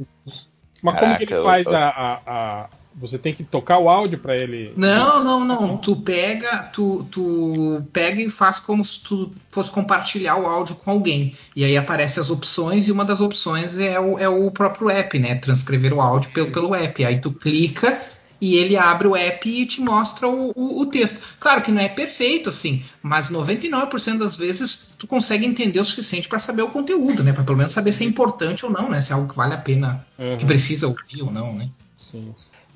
Mas 0.81 0.99
como 0.99 1.17
que 1.17 1.23
ele 1.23 1.31
Caraca, 1.31 1.43
faz 1.43 1.65
eu- 1.65 1.75
a, 1.75 1.87
a- 1.89 2.21
a- 2.25 2.69
Você 2.97 3.17
tem 3.17 3.33
que 3.33 3.43
tocar 3.43 3.77
o 3.77 3.89
áudio 3.89 4.17
pra 4.19 4.37
ele. 4.37 4.71
Não, 4.77 5.21
não, 5.21 5.43
não. 5.43 5.77
Tu 5.77 5.97
pega, 5.97 6.59
tu, 6.71 7.05
tu 7.11 7.83
pega 7.91 8.21
e 8.21 8.29
faz 8.29 8.57
como 8.57 8.85
se 8.85 9.01
tu 9.03 9.33
fosse 9.51 9.69
compartilhar 9.69 10.37
o 10.37 10.47
áudio 10.47 10.75
com 10.77 10.91
alguém. 10.91 11.35
E 11.53 11.65
aí 11.65 11.75
aparecem 11.75 12.21
as 12.21 12.29
opções, 12.29 12.87
e 12.87 12.91
uma 12.93 13.03
das 13.03 13.19
opções 13.19 13.77
é 13.77 13.99
o, 13.99 14.17
é 14.17 14.29
o 14.29 14.49
próprio 14.49 14.89
app, 14.89 15.19
né? 15.19 15.35
Transcrever 15.35 15.93
o 15.93 15.99
áudio 15.99 16.31
pelo, 16.31 16.51
pelo 16.51 16.73
app. 16.73 17.03
Aí 17.03 17.19
tu 17.19 17.31
clica 17.33 17.99
e 18.45 18.55
ele 18.55 18.77
abre 18.77 19.07
o 19.07 19.15
app 19.15 19.49
e 19.49 19.65
te 19.65 19.81
mostra 19.81 20.27
o, 20.27 20.51
o- 20.55 20.81
o 20.81 20.85
texto. 20.85 21.19
Claro 21.39 21.61
que 21.61 21.71
não 21.71 21.81
é 21.81 21.89
perfeito, 21.89 22.49
assim, 22.49 22.83
mas 23.01 23.29
99% 23.31 24.17
das 24.19 24.35
vezes 24.35 24.89
tu 24.97 25.07
consegue 25.07 25.45
entender 25.45 25.79
o 25.79 25.85
suficiente 25.85 26.27
para 26.27 26.39
saber 26.39 26.61
o 26.61 26.69
conteúdo, 26.69 27.23
né? 27.23 27.33
Para 27.33 27.43
pelo 27.43 27.57
menos 27.57 27.73
saber 27.73 27.91
se 27.91 28.03
é 28.03 28.07
importante 28.07 28.65
ou 28.65 28.71
não, 28.71 28.89
né? 28.89 29.01
Se 29.01 29.11
é 29.11 29.15
algo 29.15 29.27
que 29.29 29.35
vale 29.35 29.53
a 29.53 29.57
pena, 29.57 30.05
Uhum. 30.17 30.37
que 30.37 30.45
precisa 30.45 30.87
ouvir 30.87 31.21
ou 31.23 31.31
não, 31.31 31.53
né? 31.53 31.69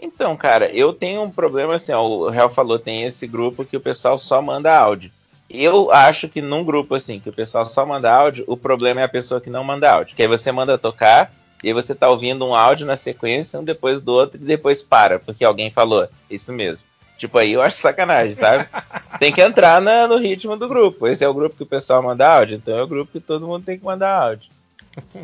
Então, 0.02 0.36
cara, 0.38 0.70
eu 0.74 0.94
tenho 0.94 1.22
um 1.24 1.30
problema 1.32 1.76
assim, 1.76 1.92
ó, 1.92 2.02
o 2.06 2.30
Real 2.30 2.50
falou, 2.54 2.80
tem 2.80 3.04
esse 3.04 3.28
grupo 3.28 3.66
que 3.66 3.76
o 3.78 3.82
pessoal 3.82 4.18
só 4.18 4.42
manda 4.42 4.76
áudio. 4.78 5.12
Eu 5.50 5.92
acho 5.92 6.30
que 6.30 6.42
num 6.42 6.64
grupo 6.64 6.96
assim, 6.96 7.20
que 7.20 7.30
o 7.30 7.34
pessoal 7.34 7.68
só 7.68 7.86
manda 7.86 8.14
áudio, 8.14 8.44
o 8.48 8.56
problema 8.56 9.02
é 9.02 9.04
a 9.04 9.10
pessoa 9.10 9.42
que 9.42 9.50
não 9.50 9.64
manda 9.64 9.92
áudio. 9.92 10.16
Que 10.16 10.22
aí 10.22 10.28
você 10.28 10.52
manda 10.52 10.78
tocar, 10.78 11.32
e 11.64 11.68
aí 11.68 11.74
você 11.74 11.94
tá 11.96 12.10
ouvindo 12.10 12.46
um 12.46 12.56
áudio 12.56 12.86
na 12.86 12.96
sequência, 12.96 13.60
um 13.60 13.64
depois 13.64 14.02
do 14.02 14.12
outro, 14.14 14.38
e 14.38 14.44
depois 14.46 14.82
para, 14.84 15.20
porque 15.20 15.44
alguém 15.44 15.70
falou. 15.72 16.08
Isso 16.30 16.52
mesmo. 16.54 16.86
Tipo, 17.18 17.38
aí 17.38 17.52
eu 17.54 17.62
acho 17.62 17.76
sacanagem, 17.78 18.34
sabe? 18.36 18.68
Você 19.10 19.18
tem 19.20 19.34
que 19.34 19.42
entrar 19.42 19.82
na- 19.82 20.08
no 20.08 20.18
ritmo 20.18 20.56
do 20.56 20.68
grupo. 20.70 21.06
Esse 21.06 21.24
é 21.24 21.28
o 21.28 21.34
grupo 21.34 21.56
que 21.56 21.64
o 21.64 21.66
pessoal 21.68 22.02
manda 22.02 22.28
áudio, 22.28 22.56
então 22.56 22.78
é 22.78 22.82
o 22.82 22.88
grupo 22.88 23.12
que 23.12 23.20
todo 23.20 23.46
mundo 23.46 23.66
tem 23.66 23.78
que 23.78 23.84
mandar 23.84 24.22
áudio. 24.22 24.50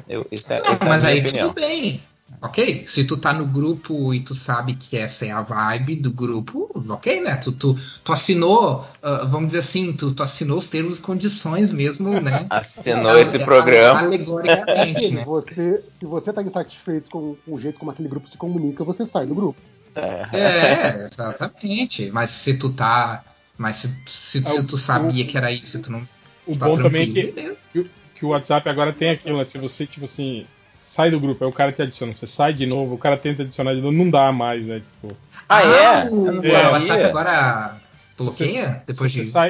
Eu, 0.07 0.25
isso 0.31 0.51
é, 0.51 0.59
Não, 0.61 0.73
essa 0.73 0.83
é 0.83 0.87
a 0.87 0.89
mas 0.89 1.03
minha 1.03 1.13
aí 1.15 1.19
opinião. 1.21 1.47
tudo 1.49 1.61
bem. 1.61 2.01
Ok? 2.41 2.85
Se 2.87 3.05
tu 3.05 3.17
tá 3.17 3.33
no 3.33 3.45
grupo 3.45 4.13
e 4.13 4.19
tu 4.19 4.33
sabe 4.33 4.75
que 4.75 4.97
essa 4.97 5.25
é 5.25 5.31
a 5.31 5.41
vibe 5.41 5.95
do 5.95 6.11
grupo, 6.11 6.69
ok, 6.89 7.21
né? 7.21 7.35
Tu, 7.35 7.51
tu, 7.51 7.77
tu 8.03 8.13
assinou, 8.13 8.85
ah, 9.01 9.25
vamos 9.25 9.47
dizer 9.47 9.59
assim, 9.59 9.93
tu, 9.93 10.13
tu 10.13 10.23
assinou 10.23 10.57
os 10.57 10.67
termos 10.67 10.97
e 10.97 11.01
condições 11.01 11.71
mesmo, 11.71 12.19
né? 12.19 12.45
Assinou 12.49 13.17
esse 13.19 13.39
programa. 13.39 13.99
Alegoricamente, 14.01 15.11
né? 15.11 15.23
Você, 15.23 15.83
se 15.99 16.05
você 16.05 16.31
está 16.31 16.41
insatisfeito 16.41 17.09
com, 17.09 17.35
com 17.45 17.53
o 17.53 17.59
jeito 17.59 17.79
como 17.79 17.91
aquele 17.91 18.09
grupo 18.09 18.29
se 18.29 18.37
comunica, 18.37 18.83
você 18.83 19.05
sai 19.05 19.25
do 19.25 19.35
grupo. 19.35 19.59
É, 19.95 21.05
exatamente. 21.05 22.11
Mas 22.11 22.31
se 22.31 22.57
tu 22.57 22.73
tá. 22.73 23.23
Mas 23.57 23.77
se, 23.77 23.89
se, 24.05 24.41
se 24.41 24.63
tu 24.65 24.77
sabia 24.77 25.25
que 25.25 25.37
era 25.37 25.51
isso, 25.51 25.79
tu 25.79 25.91
não. 25.91 26.07
O 26.45 26.57
tá 26.57 26.67
bom 26.67 26.77
também 26.77 27.03
é 27.03 27.55
que, 27.71 27.89
que 28.15 28.25
o 28.25 28.29
WhatsApp 28.29 28.67
agora 28.67 28.91
tem 28.91 29.11
aquilo, 29.11 29.37
né? 29.37 29.45
Se 29.45 29.57
você, 29.57 29.87
tipo 29.87 30.05
assim, 30.05 30.45
sai 30.85 31.09
do 31.11 31.19
grupo, 31.19 31.43
aí 31.43 31.49
o 31.49 31.53
cara 31.53 31.71
te 31.71 31.81
adiciona, 31.81 32.13
você 32.13 32.27
sai 32.27 32.53
de 32.53 32.65
novo, 32.65 32.95
o 32.95 32.97
cara 32.97 33.17
tenta 33.17 33.41
adicionar 33.41 33.73
de 33.73 33.81
novo, 33.81 33.97
não 33.97 34.09
dá 34.09 34.31
mais, 34.31 34.65
né? 34.65 34.81
Tipo. 35.01 35.17
Ah, 35.49 35.61
é? 35.63 36.09
o, 36.09 36.15
não 36.31 36.39
o 36.39 36.43
sabia. 36.43 36.69
WhatsApp 36.71 37.03
agora 37.03 37.77
Se 38.15 38.23
bloqueia 38.23 38.63
você- 38.65 38.81
depois 38.87 39.11
se 39.11 39.19
de. 39.19 39.25
você 39.25 39.31
sai, 39.31 39.49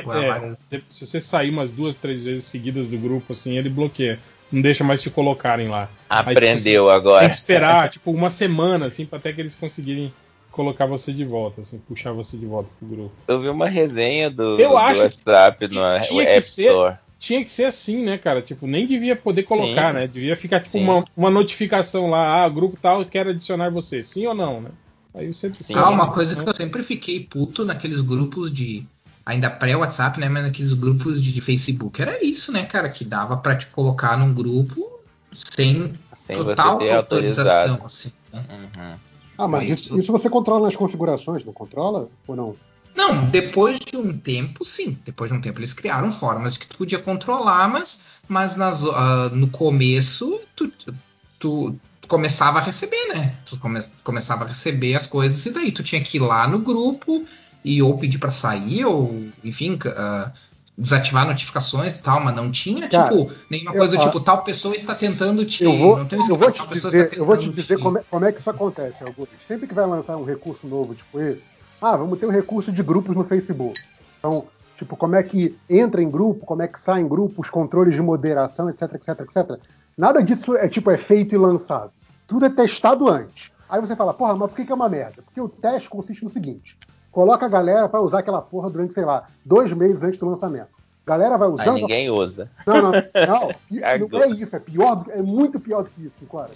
é, 0.72 0.82
se 0.90 1.06
você 1.06 1.22
sair 1.22 1.50
umas 1.50 1.72
duas, 1.72 1.96
três 1.96 2.24
vezes 2.24 2.46
seguidas 2.46 2.88
do 2.88 2.98
grupo, 2.98 3.34
assim, 3.34 3.58
ele 3.58 3.70
bloqueia. 3.70 4.20
Não 4.52 4.62
deixa 4.62 4.84
mais 4.84 5.02
te 5.02 5.10
colocarem 5.10 5.68
lá. 5.68 5.90
Aí, 6.10 6.20
tipo, 6.20 6.32
Aprendeu 6.32 6.86
você 6.86 6.92
agora. 6.92 7.20
Tem 7.22 7.30
que 7.30 7.36
esperar, 7.36 7.90
tipo, 7.92 8.12
uma 8.12 8.30
semana, 8.30 8.86
assim, 8.86 9.06
pra 9.06 9.18
até 9.18 9.34
que 9.34 9.42
eles 9.42 9.56
conseguirem 9.56 10.14
colocar 10.52 10.86
você 10.86 11.12
de 11.12 11.26
volta, 11.26 11.62
assim, 11.62 11.80
puxar 11.80 12.12
você 12.14 12.38
de 12.38 12.46
volta 12.46 12.70
pro 12.80 12.88
grupo. 12.88 13.12
Eu 13.28 13.42
vi 13.42 13.50
uma 13.50 13.68
resenha 13.68 14.30
do, 14.30 14.58
Eu 14.60 14.70
do 14.70 14.78
acho 14.78 15.02
WhatsApp 15.02 15.68
no 15.68 15.82
Tinha 16.00 16.24
que, 16.24 16.32
App 16.32 16.42
ser, 16.46 16.68
Store. 16.68 16.96
Tinha 17.26 17.44
que 17.44 17.52
ser 17.52 17.66
assim, 17.66 18.04
né, 18.04 18.20
cara? 18.20 18.40
Tipo, 18.40 18.68
nem 18.68 18.86
devia 18.86 19.16
poder 19.16 19.42
colocar, 19.44 19.88
Sim. 19.88 19.94
né? 19.96 20.08
Devia 20.08 20.38
ficar, 20.38 20.60
tipo, 20.60 20.78
Sim. 20.78 20.84
uma, 20.84 21.04
uma 21.18 21.32
notificação 21.32 22.08
lá, 22.08 22.44
ah, 22.44 22.50
grupo 22.50 22.78
tal 22.80 23.04
quer 23.04 23.28
adicionar 23.28 23.72
você, 23.72 24.04
sim 24.04 24.28
ou 24.28 24.36
não, 24.36 24.62
né? 24.62 24.70
Aí 25.12 25.34
você 25.34 25.52
Ah, 25.74 25.90
uma 25.90 26.12
coisa 26.12 26.36
que 26.36 26.48
eu 26.48 26.54
sempre 26.54 26.84
fiquei 26.84 27.22
puto 27.22 27.66
naqueles 27.66 28.02
grupos 28.02 28.54
de. 28.54 28.86
Ainda 29.26 29.50
pré-WhatsApp, 29.50 30.20
né? 30.20 30.30
Mas 30.30 30.44
naqueles 30.44 30.74
grupos 30.74 31.24
de, 31.24 31.34
de 31.34 31.42
Facebook. 31.42 32.00
Era 32.00 32.24
isso, 32.24 32.52
né, 32.52 32.64
cara? 32.64 32.90
Que 32.90 33.04
dava 33.04 33.38
pra 33.38 33.56
te 33.56 33.66
colocar 33.68 34.16
num 34.18 34.32
grupo 34.32 34.88
sem, 35.34 35.94
Sem 36.14 36.36
total 36.36 36.78
você 36.78 36.86
ter 36.86 36.94
autorização, 36.94 37.76
autorizado. 37.76 37.86
assim. 37.86 38.12
né? 38.32 39.00
Ah, 39.38 39.48
mas 39.48 39.68
isso, 39.68 40.00
isso 40.00 40.12
você 40.12 40.30
controla 40.30 40.68
nas 40.68 40.76
configurações, 40.76 41.44
não 41.44 41.54
controla? 41.54 42.08
Ou 42.28 42.36
não? 42.36 42.56
Não, 42.96 43.26
depois 43.26 43.78
de 43.80 43.98
um 43.98 44.18
tempo, 44.18 44.64
sim. 44.64 44.98
Depois 45.06 45.30
de 45.30 45.38
um 45.38 45.42
tempo 45.42 45.60
eles 45.60 45.74
criaram 45.74 46.12
formas 46.12 46.58
que 46.58 46.66
tu 46.68 46.78
podia 46.78 47.00
controlar, 47.00 47.68
mas, 47.68 48.00
mas 48.28 48.56
nas, 48.56 48.84
ah, 48.84 49.30
no 49.34 49.48
começo 49.50 50.40
tu, 50.56 50.70
tu, 50.70 50.94
tu 51.38 51.76
começava 52.08 52.60
a 52.60 52.62
receber, 52.62 53.08
né? 53.14 53.36
Tu 53.46 53.58
come, 53.58 53.82
começava 54.04 54.46
a 54.46 54.48
receber 54.48 54.96
as 54.96 55.06
coisas 55.08 55.46
e 55.46 55.52
daí 55.52 55.72
tu 55.72 55.84
tinha 55.84 56.02
que 56.02 56.18
ir 56.18 56.22
lá 56.22 56.48
no 56.48 56.60
grupo 56.60 57.26
e 57.64 57.82
ou 57.82 57.98
pedir 57.98 58.18
pra 58.20 58.32
sair 58.32 58.86
ou, 58.86 59.28
enfim, 59.44 59.78
ah, 59.98 60.32
desativar 60.78 61.26
notificações 61.26 61.98
e 61.98 62.02
tal, 62.04 62.22
mas 62.22 62.36
não 62.36 62.52
tinha, 62.52 62.88
Cara, 62.88 63.10
tipo, 63.10 63.32
nenhuma 63.50 63.72
eu- 63.72 63.78
coisa 63.80 63.98
do 63.98 64.04
tipo, 64.04 64.20
tal 64.20 64.44
pessoa 64.44 64.76
está 64.76 64.94
tentando 64.94 65.46
te... 65.46 65.64
Eu 65.64 65.78
vou, 65.78 65.98
eu 66.00 66.52
te 66.52 66.68
dizer, 66.70 67.14
eu 67.18 67.26
vou 67.26 67.38
te 67.38 67.50
dizer 67.50 67.80
como, 67.80 67.98
é, 67.98 68.04
como 68.10 68.26
é 68.26 68.32
que 68.32 68.40
isso 68.40 68.50
acontece, 68.50 69.04
Augusto. 69.04 69.34
Sempre 69.48 69.68
que 69.68 69.74
vai 69.74 69.86
lançar 69.86 70.18
um 70.18 70.24
recurso 70.26 70.68
novo 70.68 70.94
tipo 70.94 71.20
esse, 71.20 71.55
ah, 71.82 71.96
vamos 71.96 72.20
ter 72.20 72.26
um 72.26 72.32
recurso 72.32 72.72
de 72.72 72.82
grupos 72.82 73.16
no 73.16 73.24
Facebook. 73.24 73.80
Então, 74.20 74.46
tipo, 74.78 74.96
como 74.96 75.16
é 75.16 75.24
que 75.24 75.58
entra 75.70 76.02
em 76.02 76.10
grupo, 76.10 76.46
como 76.46 76.62
é 76.62 76.68
que 76.68 76.80
sai 76.80 77.02
em 77.02 77.08
grupo, 77.08 77.42
os 77.42 77.50
controles 77.50 77.94
de 77.94 78.02
moderação, 78.02 78.70
etc, 78.70 78.94
etc, 78.96 79.20
etc. 79.22 79.60
Nada 79.98 80.22
disso 80.22 80.56
é 80.56 80.68
tipo 80.68 80.92
é 80.92 80.98
feito 80.98 81.36
e 81.36 81.38
lançado. 81.38 81.92
Tudo 82.28 82.46
é 82.46 82.50
testado 82.50 83.08
antes. 83.08 83.52
Aí 83.70 83.80
você 83.82 83.96
fala, 83.96 84.14
porra, 84.14 84.36
mas 84.36 84.50
por 84.50 84.56
que 84.56 84.66
que 84.66 84.72
é 84.72 84.76
uma 84.76 84.90
merda? 84.90 85.22
Porque 85.22 85.42
o 85.42 85.50
teste 85.50 85.90
consiste 85.90 86.24
no 86.24 86.30
seguinte: 86.30 86.78
coloca 87.12 87.46
a 87.46 87.50
galera 87.50 87.88
para 87.88 88.02
usar 88.02 88.20
aquela 88.20 88.42
porra 88.42 88.70
durante, 88.70 88.94
sei 88.94 89.06
lá, 89.06 89.26
dois 89.44 89.72
meses 89.72 90.02
antes 90.04 90.20
do 90.20 90.30
lançamento. 90.30 90.76
Galera 91.06 91.38
vai 91.38 91.48
Aí 91.48 91.54
usando. 91.54 91.76
ninguém 91.76 92.10
usa. 92.10 92.50
Não, 92.66 92.82
não, 92.82 92.92
não. 92.92 93.52
não 94.10 94.24
é 94.24 94.28
isso, 94.30 94.56
é 94.56 94.60
pior, 94.60 94.96
do 94.96 95.12
é 95.12 95.22
muito 95.22 95.60
pior 95.60 95.84
do 95.84 95.90
que 95.90 96.02
isso, 96.02 96.26
cara. 96.32 96.50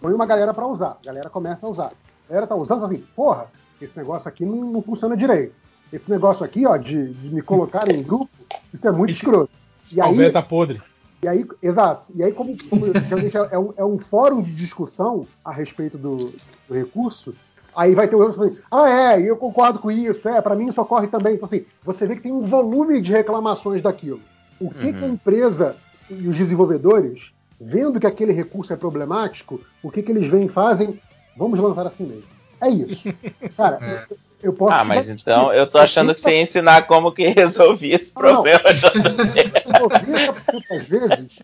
Põe 0.00 0.14
uma 0.14 0.26
galera 0.26 0.54
pra 0.54 0.66
usar, 0.66 0.98
a 1.02 1.06
galera 1.06 1.28
começa 1.28 1.66
a 1.66 1.68
usar. 1.68 1.92
A 2.26 2.28
galera 2.28 2.46
tá 2.46 2.54
usando 2.54 2.80
fala 2.80 2.92
assim, 2.92 3.04
porra, 3.14 3.46
esse 3.84 3.96
negócio 3.96 4.28
aqui 4.28 4.44
não, 4.44 4.56
não 4.72 4.82
funciona 4.82 5.16
direito. 5.16 5.54
Esse 5.92 6.10
negócio 6.10 6.44
aqui, 6.44 6.66
ó, 6.66 6.76
de, 6.76 7.12
de 7.12 7.34
me 7.34 7.42
colocar 7.42 7.84
em 7.92 8.02
grupo, 8.02 8.30
isso 8.72 8.86
é 8.88 8.90
muito 8.92 9.12
escroto. 9.12 9.50
E 9.92 10.00
aí, 10.00 10.30
tá 10.30 10.40
podre. 10.40 10.80
e 11.22 11.28
aí, 11.28 11.46
exato. 11.62 12.10
E 12.14 12.22
aí, 12.22 12.32
como, 12.32 12.56
como 12.70 12.86
é, 12.86 12.90
é 13.50 13.58
um, 13.58 13.74
é 13.76 13.84
um 13.84 13.98
fórum 13.98 14.40
de 14.40 14.52
discussão 14.52 15.26
a 15.44 15.52
respeito 15.52 15.98
do, 15.98 16.32
do 16.68 16.74
recurso, 16.74 17.34
aí 17.76 17.94
vai 17.94 18.08
ter 18.08 18.16
o 18.16 18.20
outro 18.20 18.36
falando, 18.36 18.58
ah, 18.70 18.88
é, 18.88 19.20
eu 19.20 19.36
concordo 19.36 19.78
com 19.78 19.90
isso, 19.90 20.26
é, 20.28 20.40
para 20.40 20.54
mim 20.54 20.68
isso 20.68 20.80
ocorre 20.80 21.08
também. 21.08 21.34
Então, 21.34 21.46
assim, 21.46 21.64
você 21.84 22.06
vê 22.06 22.16
que 22.16 22.22
tem 22.22 22.32
um 22.32 22.48
volume 22.48 23.00
de 23.02 23.12
reclamações 23.12 23.82
daquilo. 23.82 24.20
O 24.60 24.70
que, 24.70 24.86
Uhum. 24.86 24.92
que 24.98 25.04
a 25.04 25.08
empresa 25.08 25.76
e 26.08 26.26
os 26.28 26.36
desenvolvedores, 26.36 27.32
vendo 27.60 28.00
que 28.00 28.06
aquele 28.06 28.32
recurso 28.32 28.72
é 28.72 28.76
problemático, 28.76 29.60
o 29.82 29.90
que, 29.90 30.02
que 30.02 30.10
eles 30.12 30.28
vêm 30.28 30.46
e 30.46 30.48
fazem? 30.48 30.98
Vamos 31.36 31.58
lançar 31.60 31.86
assim 31.86 32.04
mesmo. 32.04 32.28
É 32.62 32.68
isso. 32.68 33.12
Cara, 33.56 34.06
eu, 34.10 34.16
eu 34.42 34.52
posso. 34.52 34.72
Ah, 34.72 34.84
mas 34.84 35.08
então 35.08 35.52
eu 35.52 35.66
tô 35.66 35.78
achando 35.78 36.14
que 36.14 36.20
você 36.20 36.30
ia 36.30 36.42
ensinar 36.42 36.86
como 36.86 37.10
que 37.10 37.26
resolvia 37.28 37.96
esse 37.96 38.14
Não, 38.14 38.22
não. 38.22 38.42
problema. 38.42 38.60
90% 38.60 40.62
das 40.70 40.86
vezes, 40.86 41.40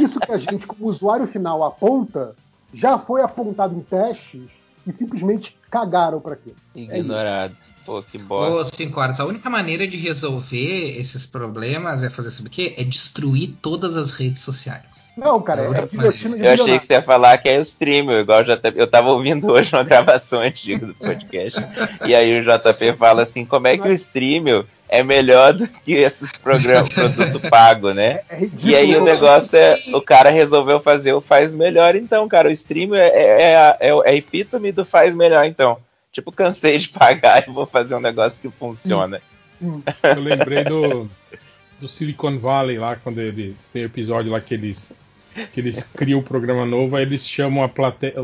isso 0.00 0.20
que 0.20 0.32
a 0.32 0.38
gente, 0.38 0.66
como 0.68 0.88
usuário 0.88 1.26
final, 1.26 1.64
aponta, 1.64 2.36
já 2.72 2.96
foi 2.98 3.20
apontado 3.20 3.76
em 3.76 3.80
testes 3.80 4.42
e 4.86 4.92
simplesmente 4.92 5.56
cagaram 5.68 6.20
para 6.20 6.34
aquilo. 6.34 6.56
É. 6.76 6.98
Ignorado. 6.98 7.56
Pô, 7.84 8.02
que 8.02 8.18
Ô, 8.18 8.20
bosta. 8.20 8.76
cinco 8.76 9.00
horas, 9.00 9.18
a 9.20 9.24
única 9.24 9.48
maneira 9.48 9.86
de 9.86 9.96
resolver 9.96 10.98
esses 10.98 11.26
problemas 11.26 12.02
é 12.02 12.10
fazer 12.10 12.30
sabe 12.30 12.48
o 12.48 12.50
quê? 12.50 12.74
É 12.76 12.84
destruir 12.84 13.54
todas 13.62 13.96
as 13.96 14.10
redes 14.10 14.42
sociais. 14.42 15.12
Não, 15.16 15.40
cara, 15.40 15.62
é 15.62 15.86
guilhotina 15.86 16.36
de 16.36 16.44
Eu 16.44 16.52
achei 16.52 16.78
que 16.78 16.86
você 16.86 16.94
ia 16.94 17.02
falar 17.02 17.38
que 17.38 17.48
é 17.48 17.58
o 17.58 17.62
streamer, 17.62 18.20
igual 18.20 18.40
o 18.40 18.44
JP. 18.44 18.72
Eu 18.76 18.86
tava 18.86 19.10
ouvindo 19.10 19.48
hoje 19.52 19.74
uma 19.74 19.84
gravação 19.84 20.40
antiga 20.40 20.86
do 20.86 20.94
podcast. 20.94 21.58
e 22.06 22.14
aí 22.14 22.40
o 22.40 22.44
JP 22.44 22.94
fala 22.98 23.22
assim: 23.22 23.44
como 23.44 23.66
é 23.66 23.76
que 23.76 23.88
o 23.88 23.92
streamer 23.92 24.64
é 24.88 25.04
melhor 25.04 25.52
do 25.52 25.68
que 25.68 25.92
esses 25.92 26.32
programas, 26.32 26.88
produto 26.94 27.40
pago, 27.48 27.92
né? 27.92 28.20
É. 28.28 28.48
E 28.62 28.74
aí 28.74 28.94
o 28.96 29.04
negócio 29.04 29.56
é. 29.56 29.78
O 29.94 30.02
cara 30.02 30.30
resolveu 30.30 30.80
fazer 30.80 31.12
o 31.12 31.20
faz 31.20 31.54
melhor, 31.54 31.94
então, 31.94 32.28
cara. 32.28 32.48
O 32.48 32.52
streamer 32.52 33.00
é, 33.00 33.08
é, 33.08 33.76
é, 33.80 33.88
é 33.88 34.10
a 34.10 34.14
epítome 34.14 34.72
do 34.72 34.84
faz 34.84 35.14
melhor, 35.14 35.44
então. 35.44 35.78
Tipo, 36.12 36.32
cansei 36.32 36.78
de 36.78 36.88
pagar 36.88 37.46
e 37.46 37.52
vou 37.52 37.66
fazer 37.66 37.94
um 37.94 38.00
negócio 38.00 38.40
que 38.40 38.50
funciona. 38.50 39.20
Eu 39.60 40.22
lembrei 40.22 40.64
do, 40.64 41.08
do 41.78 41.88
Silicon 41.88 42.38
Valley 42.38 42.78
lá, 42.78 42.96
quando 42.96 43.18
ele 43.18 43.56
tem 43.72 43.82
episódio 43.82 44.32
lá 44.32 44.40
que 44.40 44.54
eles, 44.54 44.92
que 45.52 45.60
eles 45.60 45.84
criam 45.86 46.20
o 46.20 46.24
programa 46.24 46.64
novo, 46.64 46.96
aí 46.96 47.02
eles 47.02 47.26
chamam 47.26 47.62
a 47.62 47.68
plateia, 47.68 48.14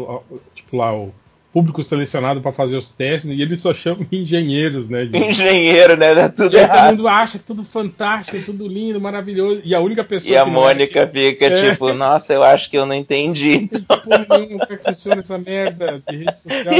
tipo 0.54 0.76
lá, 0.76 0.96
o 0.96 1.14
público 1.56 1.82
selecionado 1.82 2.42
para 2.42 2.52
fazer 2.52 2.76
os 2.76 2.90
testes, 2.90 3.30
e 3.32 3.40
eles 3.40 3.60
só 3.62 3.72
chamam 3.72 4.06
engenheiros, 4.12 4.90
né? 4.90 5.06
de- 5.06 5.16
Engenheiro, 5.16 5.96
né? 5.96 6.14
Dá 6.14 6.28
tudo 6.28 6.54
e 6.54 6.58
aí 6.60 6.68
todo 6.68 6.90
mundo 6.90 7.08
acha 7.08 7.38
tudo 7.38 7.64
fantástico, 7.64 8.44
tudo 8.44 8.68
lindo, 8.68 9.00
maravilhoso. 9.00 9.62
E 9.64 9.74
a 9.74 9.80
única 9.80 10.04
pessoa 10.04 10.30
E 10.34 10.36
a 10.36 10.42
é 10.42 10.44
Mônica 10.44 11.08
fica 11.10 11.46
É. 11.46 11.70
tipo, 11.70 11.94
nossa, 11.94 12.34
eu 12.34 12.42
acho 12.42 12.68
que 12.68 12.76
eu 12.76 12.84
não 12.84 12.94
entendi. 12.94 13.70
porra 14.04 14.26
nenhuma, 14.38 14.66
como 14.66 14.72
é 14.74 14.76
que 14.76 14.84
funciona 14.84 15.18
essa 15.20 15.38
merda 15.38 16.02
de 16.06 16.16
rede 16.18 16.40
social. 16.40 16.74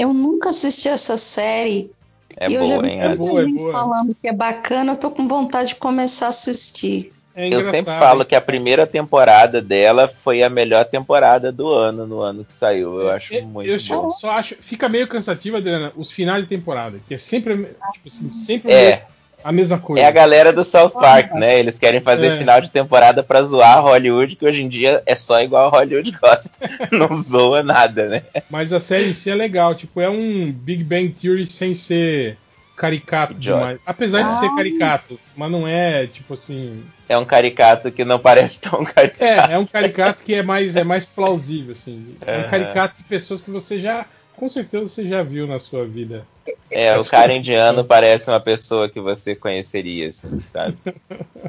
Eu 0.00 0.12
nunca 0.12 0.50
assisti 0.50 0.88
essa 0.88 1.16
série. 1.16 1.92
É 2.36 2.50
e 2.50 2.54
eu 2.54 2.66
já 2.66 2.74
boa, 2.74 2.82
vi 2.82 2.90
hein? 2.90 3.00
É 3.00 3.14
boa, 3.14 3.40
é 3.40 3.44
gente 3.44 3.60
boa. 3.62 3.72
falando 3.72 4.16
que 4.20 4.26
é 4.26 4.32
bacana, 4.32 4.92
eu 4.92 4.96
tô 4.96 5.08
com 5.12 5.28
vontade 5.28 5.68
de 5.68 5.74
começar 5.76 6.26
a 6.26 6.30
assistir. 6.30 7.12
É 7.36 7.48
eu 7.48 7.62
sempre 7.62 7.92
falo 7.98 8.24
que 8.24 8.34
a 8.34 8.40
primeira 8.40 8.86
temporada 8.86 9.60
dela 9.60 10.06
foi 10.22 10.42
a 10.42 10.48
melhor 10.48 10.84
temporada 10.84 11.50
do 11.50 11.68
ano, 11.72 12.06
no 12.06 12.20
ano 12.20 12.44
que 12.44 12.54
saiu. 12.54 13.00
Eu 13.00 13.10
acho 13.10 13.32
muito 13.46 13.68
Eu 13.68 13.76
bom. 13.76 14.10
só, 14.10 14.10
só 14.10 14.30
acho. 14.32 14.54
Fica 14.60 14.88
meio 14.88 15.08
cansativo, 15.08 15.56
Adriana, 15.56 15.92
os 15.96 16.10
finais 16.12 16.42
de 16.44 16.48
temporada. 16.48 16.98
Que 17.08 17.14
é 17.14 17.18
sempre, 17.18 17.56
tipo 17.92 18.06
assim, 18.06 18.30
sempre 18.30 18.72
É. 18.72 19.02
a 19.42 19.50
mesma 19.50 19.78
coisa. 19.78 20.00
É 20.04 20.06
a 20.08 20.12
galera 20.12 20.52
do 20.52 20.62
South 20.62 20.90
Park, 20.90 21.32
né? 21.32 21.58
Eles 21.58 21.76
querem 21.78 22.00
fazer 22.00 22.28
É. 22.28 22.38
final 22.38 22.60
de 22.60 22.70
temporada 22.70 23.22
pra 23.24 23.42
zoar 23.42 23.82
Hollywood, 23.82 24.36
que 24.36 24.46
hoje 24.46 24.62
em 24.62 24.68
dia 24.68 25.02
é 25.04 25.16
só 25.16 25.42
igual 25.42 25.66
a 25.66 25.70
Hollywood 25.70 26.12
gosta. 26.22 26.48
Não 26.92 27.20
zoa 27.20 27.64
nada, 27.64 28.06
né? 28.08 28.22
Mas 28.48 28.72
a 28.72 28.78
série 28.78 29.10
em 29.10 29.14
si 29.14 29.28
é 29.30 29.34
legal. 29.34 29.74
Tipo, 29.74 30.00
é 30.00 30.08
um 30.08 30.52
Big 30.52 30.84
Bang 30.84 31.08
Theory 31.08 31.46
sem 31.46 31.74
ser 31.74 32.38
caricato 32.76 33.32
Idiota. 33.34 33.58
demais. 33.60 33.80
Apesar 33.86 34.22
de 34.22 34.38
ser 34.40 34.46
Ah. 34.46 34.56
caricato, 34.56 35.20
mas 35.36 35.50
não 35.50 35.66
é, 35.66 36.06
tipo 36.06 36.34
assim. 36.34 36.84
É 37.08 37.16
um 37.18 37.24
caricato 37.24 37.90
que 37.92 38.04
não 38.04 38.18
parece 38.18 38.60
tão 38.60 38.84
caricato. 38.86 39.24
É, 39.24 39.52
é 39.54 39.58
um 39.58 39.66
caricato 39.66 40.22
que 40.22 40.34
é 40.34 40.42
mais, 40.42 40.76
é 40.76 40.84
mais 40.84 41.04
plausível, 41.06 41.72
assim. 41.72 42.16
É 42.26 42.38
um 42.38 42.48
caricato 42.48 42.96
de 42.98 43.04
pessoas 43.04 43.42
que 43.42 43.50
você 43.50 43.80
já. 43.80 44.06
Com 44.36 44.48
certeza 44.48 44.88
você 44.88 45.06
já 45.06 45.22
viu 45.22 45.46
na 45.46 45.60
sua 45.60 45.86
vida. 45.86 46.26
É, 46.68 46.98
o 46.98 47.04
cara 47.04 47.32
indiano 47.32 47.84
parece 47.84 48.28
uma 48.28 48.40
pessoa 48.40 48.88
que 48.88 48.98
você 49.00 49.32
conheceria, 49.34 50.08
assim, 50.08 50.42
sabe? 50.52 50.76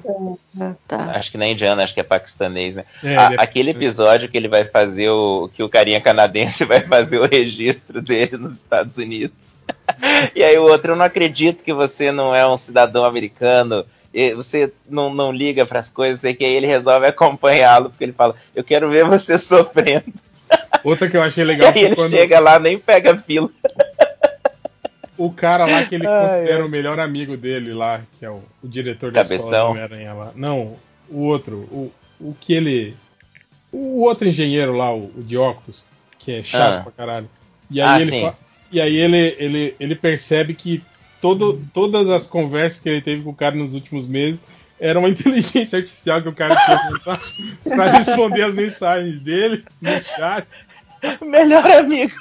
Acho 1.15 1.31
que 1.31 1.37
não 1.37 1.45
é 1.45 1.51
indiano, 1.51 1.81
acho 1.81 1.93
que 1.93 1.99
é 1.99 2.03
paquistanês, 2.03 2.75
né? 2.75 2.85
É, 3.03 3.17
A- 3.17 3.31
é 3.33 3.35
aquele 3.39 3.71
episódio 3.71 4.29
que 4.29 4.37
ele 4.37 4.47
vai 4.47 4.65
fazer 4.65 5.09
o. 5.09 5.49
que 5.53 5.63
o 5.63 5.69
carinha 5.69 5.99
canadense 5.99 6.63
vai 6.65 6.81
fazer 6.81 7.19
o 7.19 7.25
registro 7.25 8.01
dele 8.01 8.37
nos 8.37 8.57
Estados 8.57 8.97
Unidos. 8.97 9.54
E 10.35 10.43
aí 10.43 10.57
o 10.57 10.63
outro, 10.63 10.91
eu 10.93 10.95
não 10.95 11.05
acredito 11.05 11.63
que 11.63 11.73
você 11.73 12.11
não 12.11 12.33
é 12.35 12.47
um 12.47 12.57
cidadão 12.57 13.05
americano. 13.05 13.85
e 14.13 14.33
Você 14.33 14.71
não, 14.89 15.13
não 15.13 15.31
liga 15.31 15.65
para 15.65 15.79
as 15.79 15.89
coisas, 15.89 16.19
sei 16.21 16.33
que 16.33 16.43
aí 16.45 16.53
ele 16.53 16.67
resolve 16.67 17.05
acompanhá-lo, 17.07 17.89
porque 17.89 18.03
ele 18.03 18.13
fala, 18.13 18.35
eu 18.55 18.63
quero 18.63 18.89
ver 18.89 19.05
você 19.05 19.37
sofrendo. 19.39 20.05
Outra 20.83 21.09
que 21.09 21.17
eu 21.17 21.23
achei 21.23 21.43
E 21.43 21.47
legal 21.47 21.67
aí 21.69 21.73
foi 21.73 21.81
ele 21.83 21.95
quando 21.95 22.11
chega 22.11 22.39
lá, 22.39 22.59
nem 22.59 22.77
pega 22.77 23.17
fila. 23.17 23.49
o 25.17 25.31
cara 25.31 25.65
lá 25.65 25.83
que 25.85 25.95
ele 25.95 26.05
Ai, 26.07 26.21
considera 26.27 26.57
ai. 26.57 26.61
o 26.67 26.69
melhor 26.69 26.99
amigo 26.99 27.35
dele 27.37 27.73
lá, 27.73 28.01
que 28.19 28.25
é 28.25 28.29
o, 28.29 28.43
o 28.63 28.67
diretor 28.67 29.11
da 29.11 29.21
escola 29.21 29.39
Cabeção? 29.39 29.65
do 29.65 29.71
Homem-Aranha 29.71 30.13
lá. 30.13 30.31
Não, 30.35 30.75
o 31.09 31.21
outro, 31.21 31.55
o, 31.71 31.91
o 32.19 32.35
que 32.39 32.53
ele. 32.53 32.95
O 33.71 34.03
outro 34.03 34.27
engenheiro 34.27 34.73
lá, 34.77 34.93
o, 34.93 35.11
o 35.17 35.23
de 35.23 35.37
óculos, 35.37 35.85
que 36.19 36.31
é 36.31 36.43
chato 36.43 36.79
Ah. 36.79 36.81
pra 36.83 36.91
caralho. 36.91 37.29
E 37.69 37.81
aí 37.81 37.87
Ah, 37.87 38.01
ele 38.01 38.21
fa- 38.21 38.35
E 38.75 38.81
aí 38.81 38.97
ele, 38.97 39.35
ele, 39.39 39.75
ele 39.79 39.95
percebe 39.95 40.53
que 40.53 40.83
todo, 41.21 41.65
todas 41.73 42.09
as 42.09 42.27
conversas 42.27 42.81
que 42.81 42.89
ele 42.89 42.99
teve 42.99 43.23
com 43.23 43.29
o 43.29 43.33
cara 43.33 43.55
nos 43.55 43.73
últimos 43.73 44.05
meses 44.05 44.41
era 44.77 44.99
uma 44.99 45.07
inteligência 45.07 45.79
artificial 45.79 46.21
que 46.21 46.27
o 46.27 46.35
cara 46.35 46.57
tinha 46.57 47.19
pra 47.63 47.89
responder 47.89 48.41
as 48.41 48.53
mensagens 48.53 49.17
dele 49.19 49.63
no 49.81 49.91
chat. 50.03 50.45
Melhor 51.21 51.65
amigo. 51.65 52.13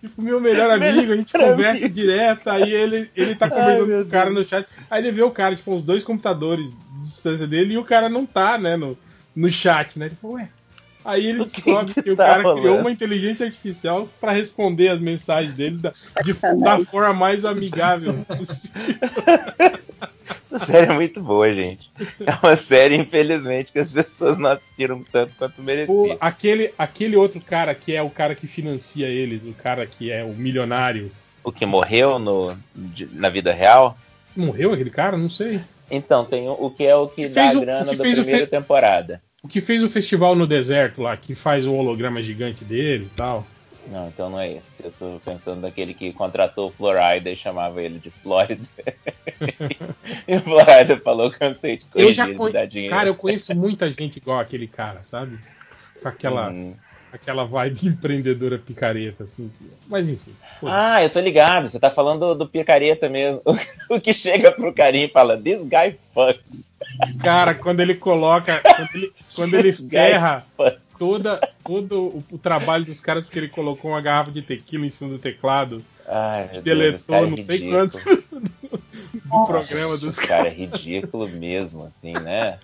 Tipo, 0.00 0.22
meu 0.22 0.40
melhor 0.40 0.70
amigo, 0.70 1.12
a 1.12 1.16
gente 1.16 1.36
Melhor 1.36 1.50
conversa 1.50 1.86
amigo. 1.86 1.94
direto, 1.96 2.48
aí 2.48 2.72
ele, 2.72 3.10
ele 3.16 3.34
tá 3.34 3.46
Ai, 3.46 3.50
conversando 3.50 3.86
meu 3.88 3.98
com 4.02 4.04
o 4.04 4.10
cara 4.10 4.30
no 4.30 4.48
chat, 4.48 4.68
aí 4.88 5.02
ele 5.02 5.10
vê 5.10 5.22
o 5.22 5.32
cara, 5.32 5.56
tipo, 5.56 5.74
os 5.74 5.82
dois 5.82 6.04
computadores 6.04 6.70
de 6.70 7.00
distância 7.00 7.44
dele 7.48 7.74
e 7.74 7.78
o 7.78 7.84
cara 7.84 8.08
não 8.08 8.24
tá, 8.24 8.56
né, 8.56 8.76
no, 8.76 8.96
no 9.34 9.50
chat, 9.50 9.98
né? 9.98 10.06
Ele 10.06 10.14
falou, 10.14 10.36
ué. 10.36 10.48
Aí 11.06 11.26
ele 11.28 11.44
descobre 11.44 11.94
que, 11.94 12.10
o 12.10 12.16
tá 12.16 12.26
cara 12.26 12.42
rolando? 12.42 12.60
criou 12.62 12.78
uma 12.80 12.90
inteligência 12.90 13.46
artificial 13.46 14.08
pra 14.20 14.32
responder 14.32 14.88
as 14.88 14.98
mensagens 15.00 15.52
dele 15.54 15.76
da, 15.78 15.90
de, 15.90 16.32
da 16.62 16.84
forma 16.84 17.12
mais 17.14 17.44
amigável 17.44 18.14
possível. 18.26 18.96
Essa 20.44 20.58
série 20.58 20.90
é 20.90 20.94
muito 20.94 21.20
boa, 21.20 21.52
gente. 21.54 21.90
É 22.24 22.32
uma 22.46 22.56
série, 22.56 22.96
infelizmente, 22.96 23.72
que 23.72 23.78
as 23.78 23.92
pessoas 23.92 24.38
não 24.38 24.50
assistiram 24.50 25.04
tanto 25.12 25.32
quanto 25.36 25.62
merecia. 25.62 25.86
Pô, 25.94 26.16
aquele, 26.20 26.72
aquele 26.78 27.16
outro 27.16 27.40
cara 27.40 27.74
que 27.74 27.94
é 27.94 28.02
o 28.02 28.10
cara 28.10 28.34
que 28.34 28.46
financia 28.46 29.06
eles, 29.06 29.44
o 29.44 29.52
cara 29.52 29.86
que 29.86 30.10
é 30.10 30.24
o 30.24 30.28
milionário. 30.34 31.10
O 31.44 31.52
que 31.52 31.64
morreu 31.66 32.18
no, 32.18 32.56
na 33.12 33.28
vida 33.28 33.52
real? 33.52 33.96
Morreu 34.36 34.72
aquele 34.72 34.90
cara? 34.90 35.16
Não 35.16 35.28
sei. 35.28 35.60
Então, 35.90 36.24
tem 36.24 36.48
o, 36.48 36.52
o 36.52 36.70
que 36.70 36.84
é 36.84 36.96
o 36.96 37.06
que, 37.08 37.22
Que 37.22 37.28
dá 37.28 37.48
a 37.50 37.54
grana 37.54 37.90
que 37.90 37.96
da 37.96 38.02
primeira 38.02 38.40
fe- 38.40 38.46
temporada. 38.46 39.22
O 39.42 39.48
que 39.48 39.60
fez 39.60 39.82
o 39.82 39.88
festival 39.88 40.34
no 40.34 40.46
deserto 40.46 41.02
lá, 41.02 41.16
que 41.16 41.34
faz 41.34 41.66
o 41.66 41.74
holograma 41.74 42.20
gigante 42.20 42.64
dele 42.64 43.04
e 43.04 43.16
tal. 43.16 43.46
Não, 43.88 44.08
então 44.08 44.28
não 44.28 44.40
é 44.40 44.52
esse. 44.52 44.84
Eu 44.84 44.92
tô 44.98 45.20
pensando 45.24 45.60
naquele 45.60 45.94
que 45.94 46.12
contratou 46.12 46.68
o 46.68 46.72
Florida 46.72 47.30
e 47.30 47.36
chamava 47.36 47.80
ele 47.80 47.98
de 47.98 48.10
Florida. 48.10 48.64
e 50.26 50.36
o 50.36 50.40
Florida 50.40 50.98
falou, 50.98 51.30
de 51.30 51.36
Eu 51.36 51.78
corrigir 51.90 52.14
já 52.14 52.26
ele, 52.26 52.36
conhe... 52.36 52.52
dar 52.52 52.66
dinheiro. 52.66 52.94
Cara, 52.94 53.08
eu 53.08 53.14
conheço 53.14 53.54
muita 53.54 53.90
gente 53.90 54.16
igual 54.16 54.40
aquele 54.40 54.66
cara, 54.66 55.04
sabe? 55.04 55.38
Com 56.02 56.08
aquela. 56.08 56.50
Hum. 56.50 56.74
Aquela 57.12 57.44
vibe 57.44 57.88
empreendedora 57.88 58.58
picareta, 58.58 59.24
assim. 59.24 59.50
Mas 59.86 60.08
enfim. 60.08 60.32
foda-se. 60.60 60.78
Ah, 60.78 61.02
eu 61.02 61.10
tô 61.10 61.20
ligado. 61.20 61.68
Você 61.68 61.78
tá 61.78 61.90
falando 61.90 62.20
do, 62.20 62.34
do 62.34 62.48
picareta 62.48 63.08
mesmo. 63.08 63.42
o 63.88 64.00
que 64.00 64.12
chega 64.12 64.52
pro 64.52 64.72
carinha 64.72 65.06
e 65.06 65.12
fala: 65.12 65.36
This 65.36 65.62
guy 65.62 65.96
fucks. 66.12 66.72
Cara, 67.22 67.54
quando 67.54 67.80
ele 67.80 67.94
coloca. 67.94 68.60
Quando 68.76 68.94
ele, 68.94 69.12
quando 69.34 69.54
ele 69.54 69.72
ferra 69.72 70.44
toda, 70.98 71.40
todo 71.64 72.06
o, 72.06 72.24
o 72.32 72.38
trabalho 72.38 72.84
dos 72.84 73.00
caras, 73.00 73.24
porque 73.24 73.38
ele 73.38 73.48
colocou 73.48 73.90
uma 73.90 74.00
garrafa 74.00 74.30
de 74.30 74.42
tequila 74.42 74.86
em 74.86 74.90
cima 74.90 75.10
do 75.10 75.18
teclado. 75.18 75.84
Ai, 76.06 76.48
Deus, 76.48 76.64
Deletou 76.64 77.14
cara 77.14 77.26
é 77.26 77.30
não 77.30 77.36
sei 77.38 77.58
ridículo. 77.58 77.78
quantos 77.78 78.04
do 78.04 79.46
programa 79.46 79.90
dos 79.90 80.04
Esse 80.04 80.26
cara 80.26 80.48
é 80.48 80.52
ridículo 80.52 81.28
mesmo, 81.28 81.84
assim, 81.84 82.12
né? 82.12 82.58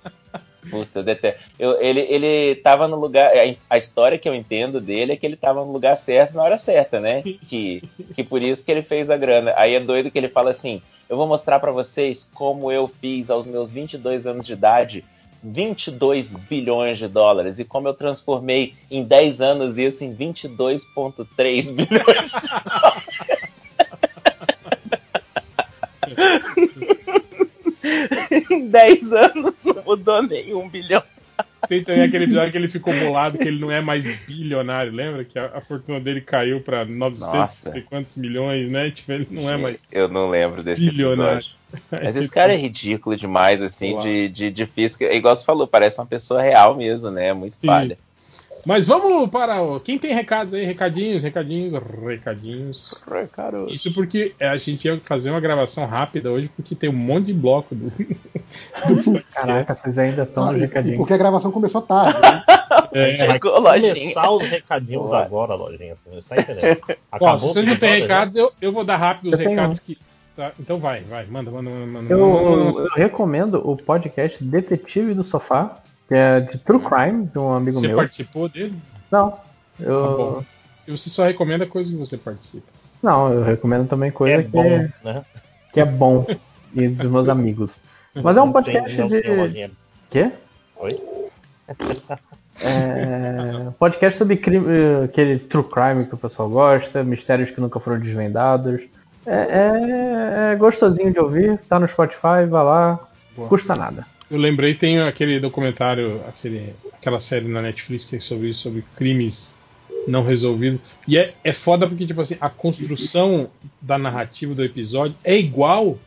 Puta, 0.70 1.00
eu 1.00 1.02
detesto. 1.02 1.40
Eu- 1.58 1.80
ele, 1.80 2.00
ele 2.00 2.54
tava 2.56 2.86
no 2.86 2.96
lugar. 2.96 3.32
a- 3.68 3.78
história 3.78 4.16
que 4.18 4.28
eu 4.28 4.34
entendo 4.34 4.80
dele 4.80 5.12
é 5.12 5.16
que 5.16 5.26
ele 5.26 5.36
tava 5.36 5.64
no 5.64 5.72
lugar 5.72 5.96
certo 5.96 6.34
na 6.36 6.42
hora 6.42 6.56
certa, 6.56 7.00
né? 7.00 7.22
Que, 7.22 7.82
que 8.14 8.22
por 8.22 8.40
isso 8.40 8.64
que 8.64 8.70
ele 8.70 8.82
fez 8.82 9.10
a 9.10 9.16
grana. 9.16 9.52
Aí 9.56 9.74
é 9.74 9.80
doido 9.80 10.10
que 10.10 10.18
ele 10.18 10.28
fala 10.28 10.50
assim: 10.50 10.80
Eu 11.08 11.16
vou 11.16 11.26
mostrar 11.26 11.58
pra 11.58 11.72
vocês 11.72 12.30
como 12.32 12.70
eu 12.70 12.86
fiz 12.86 13.28
aos 13.30 13.46
meus 13.46 13.72
22 13.72 14.26
anos 14.26 14.46
de 14.46 14.52
idade 14.52 15.04
22 15.44 16.34
bilhões 16.34 16.98
de 16.98 17.08
dólares 17.08 17.58
e 17.58 17.64
como 17.64 17.88
eu 17.88 17.94
transformei 17.94 18.74
em 18.88 19.02
10 19.02 19.40
anos 19.40 19.76
isso 19.76 20.04
em 20.04 20.14
22,3 20.14 21.72
bilhões 21.74 22.30
de 22.30 22.38
em 28.50 28.68
10 28.68 29.12
anos 29.12 29.54
não 29.64 29.82
mudou 29.84 30.22
nenhum 30.22 30.68
bilhão. 30.68 31.02
Tem 31.68 31.82
também 31.82 32.02
aquele 32.02 32.24
episódio 32.24 32.50
que 32.50 32.58
ele 32.58 32.68
ficou 32.68 32.92
bolado 32.94 33.38
que 33.38 33.46
ele 33.46 33.60
não 33.60 33.70
é 33.70 33.80
mais 33.80 34.04
bilionário, 34.26 34.92
lembra? 34.92 35.24
Que 35.24 35.38
a, 35.38 35.52
a 35.54 35.60
fortuna 35.60 36.00
dele 36.00 36.20
caiu 36.20 36.60
pra 36.60 36.84
900 36.84 37.20
Nossa. 37.20 37.64
não 37.66 37.72
sei 37.72 37.82
quantos 37.82 38.16
milhões, 38.16 38.68
né? 38.68 38.90
Tipo, 38.90 39.12
ele 39.12 39.28
não 39.30 39.48
é 39.48 39.56
mais 39.56 39.88
Eu 39.92 40.08
não 40.08 40.28
lembro 40.28 40.62
desse 40.62 40.90
bilionário. 40.90 41.38
episódio. 41.38 41.62
Mas 41.90 42.16
esse 42.16 42.30
cara 42.30 42.52
é 42.52 42.56
ridículo 42.56 43.16
demais, 43.16 43.62
assim, 43.62 43.98
de, 44.00 44.28
de, 44.28 44.50
de 44.50 44.66
física. 44.66 45.04
É 45.04 45.16
igual 45.16 45.34
você 45.34 45.44
falou, 45.44 45.66
parece 45.66 45.98
uma 45.98 46.06
pessoa 46.06 46.42
real 46.42 46.76
mesmo, 46.76 47.10
né? 47.10 47.28
É 47.28 47.32
muito 47.32 47.54
Sim. 47.54 47.66
falha. 47.66 47.96
Mas 48.66 48.86
vamos 48.86 49.28
para. 49.30 49.60
o- 49.62 49.80
Quem 49.80 49.98
tem 49.98 50.14
recados 50.14 50.54
aí? 50.54 50.64
Recadinhos, 50.64 51.22
recadinhos, 51.22 51.72
recadinhos. 51.74 52.94
Isso 53.68 53.92
porque 53.92 54.34
a 54.40 54.56
gente 54.56 54.84
ia 54.86 55.00
fazer 55.00 55.30
uma 55.30 55.40
gravação 55.40 55.86
rápida 55.86 56.30
hoje, 56.30 56.48
porque 56.54 56.74
tem 56.74 56.88
um 56.88 56.92
monte 56.92 57.26
de 57.26 57.32
bloco 57.34 57.74
do. 57.74 57.90
do 57.90 59.22
Caraca, 59.34 59.74
vocês 59.74 59.98
ainda 59.98 60.22
estão 60.22 60.44
Ah, 60.44 60.52
no 60.52 60.58
recadinho. 60.58 60.96
Porque 60.96 61.12
a 61.12 61.16
gravação 61.16 61.50
começou 61.50 61.82
tarde. 61.82 62.20
Né? 62.20 62.42
É, 62.94 63.38
lojinha. 63.42 63.94
começar 63.94 64.30
os 64.30 64.42
recadinhos 64.42 65.12
agora, 65.12 65.54
lojinha. 65.54 65.94
Você 65.96 66.10
não 66.14 66.22
tá 66.22 66.36
entendendo. 66.36 66.80
Ó, 67.20 67.38
se 67.38 67.48
vocês 67.48 67.66
não 67.66 67.76
têm 67.76 67.88
já? 67.90 67.96
recados, 67.96 68.36
eu, 68.36 68.52
eu 68.60 68.72
vou 68.72 68.84
dar 68.84 68.96
rápido 68.96 69.32
os 69.34 69.40
Eu 69.40 69.48
recados 69.50 69.78
um. 69.78 69.82
que. 69.84 69.98
tá, 70.36 70.52
então 70.60 70.78
vai, 70.78 71.00
vai, 71.02 71.24
manda, 71.26 71.50
manda, 71.50 71.70
manda. 71.70 71.86
manda, 71.86 72.12
Eu, 72.12 72.18
manda, 72.28 72.72
manda. 72.72 72.80
eu 72.80 72.88
recomendo 72.94 73.54
o 73.66 73.76
podcast 73.76 74.42
Detetive 74.44 75.14
do 75.14 75.22
Sofá, 75.24 75.78
que 76.08 76.14
é 76.14 76.40
de 76.40 76.58
True 76.58 76.80
Crime, 76.80 77.26
de 77.26 77.38
um 77.38 77.52
amigo 77.54 77.78
Você 77.80 77.88
meu. 77.88 77.96
participou 77.96 78.48
dele? 78.48 78.74
Não. 79.10 79.38
Eu, 79.80 80.16
bom. 80.16 80.44
E 80.86 80.90
você 80.90 81.08
só 81.10 81.24
recomenda 81.24 81.66
coisa 81.66 81.90
que 81.92 81.96
você 81.98 82.16
participa. 82.16 82.66
não, 83.02 83.32
eu 83.32 83.42
recomendo 83.42 83.88
também 83.88 84.10
coisa 84.10 84.36
É 84.36 84.42
que, 84.42 84.48
bom, 84.48 84.64
é, 84.64 84.90
né? 85.04 85.24
que 85.72 85.80
é 85.80 85.84
bom 85.84 86.26
e 86.74 86.88
dos 86.88 87.10
meus 87.10 87.28
amigos. 87.28 87.80
Mas 88.14 88.36
é 88.36 88.42
um 88.42 88.46
Não 88.46 88.52
podcast 88.52 88.90
tem- 88.90 88.98
não 89.00 89.08
tem 89.08 89.22
de. 89.22 89.28
lojinha. 89.30 89.70
Quê? 90.10 90.30
Oi? 90.76 91.00
É, 92.64 93.70
podcast 93.78 94.18
sobre 94.18 94.36
crime, 94.36 94.66
eh, 94.68 95.04
aquele 95.04 95.38
true 95.38 95.64
crime 95.64 96.04
que 96.06 96.14
o 96.14 96.18
pessoal 96.18 96.48
gosta, 96.50 97.02
mistérios 97.02 97.50
que 97.50 97.60
nunca 97.60 97.80
foram 97.80 97.98
desvendados. 97.98 98.82
É, 99.24 99.32
é- 100.50 100.52
é 100.52 100.56
gostosinho 100.56 101.12
de 101.12 101.18
ouvir, 101.18 101.58
tá 101.68 101.78
no 101.80 101.88
Spotify, 101.88 102.44
vai 102.48 102.64
lá, 102.64 102.98
Boa. 103.34 103.48
custa 103.48 103.74
nada. 103.74 104.06
Eu 104.32 104.38
lembrei, 104.38 104.74
tem 104.74 104.98
aquele 104.98 105.38
documentário, 105.38 106.22
aquele, 106.26 106.74
aquela 106.90 107.20
série 107.20 107.46
na 107.46 107.60
Netflix 107.60 108.06
que 108.06 108.16
é 108.16 108.20
sobre 108.20 108.48
isso, 108.48 108.62
sobre 108.62 108.82
crimes 108.96 109.54
não 110.08 110.24
resolvidos. 110.24 110.80
E 111.06 111.18
é, 111.18 111.34
é 111.44 111.52
foda 111.52 111.86
porque, 111.86 112.06
tipo 112.06 112.22
assim, 112.22 112.38
a 112.40 112.48
construção 112.48 113.50
da 113.78 113.98
narrativa 113.98 114.54
do 114.54 114.64
episódio 114.64 115.14
é 115.22 115.38
igual 115.38 115.98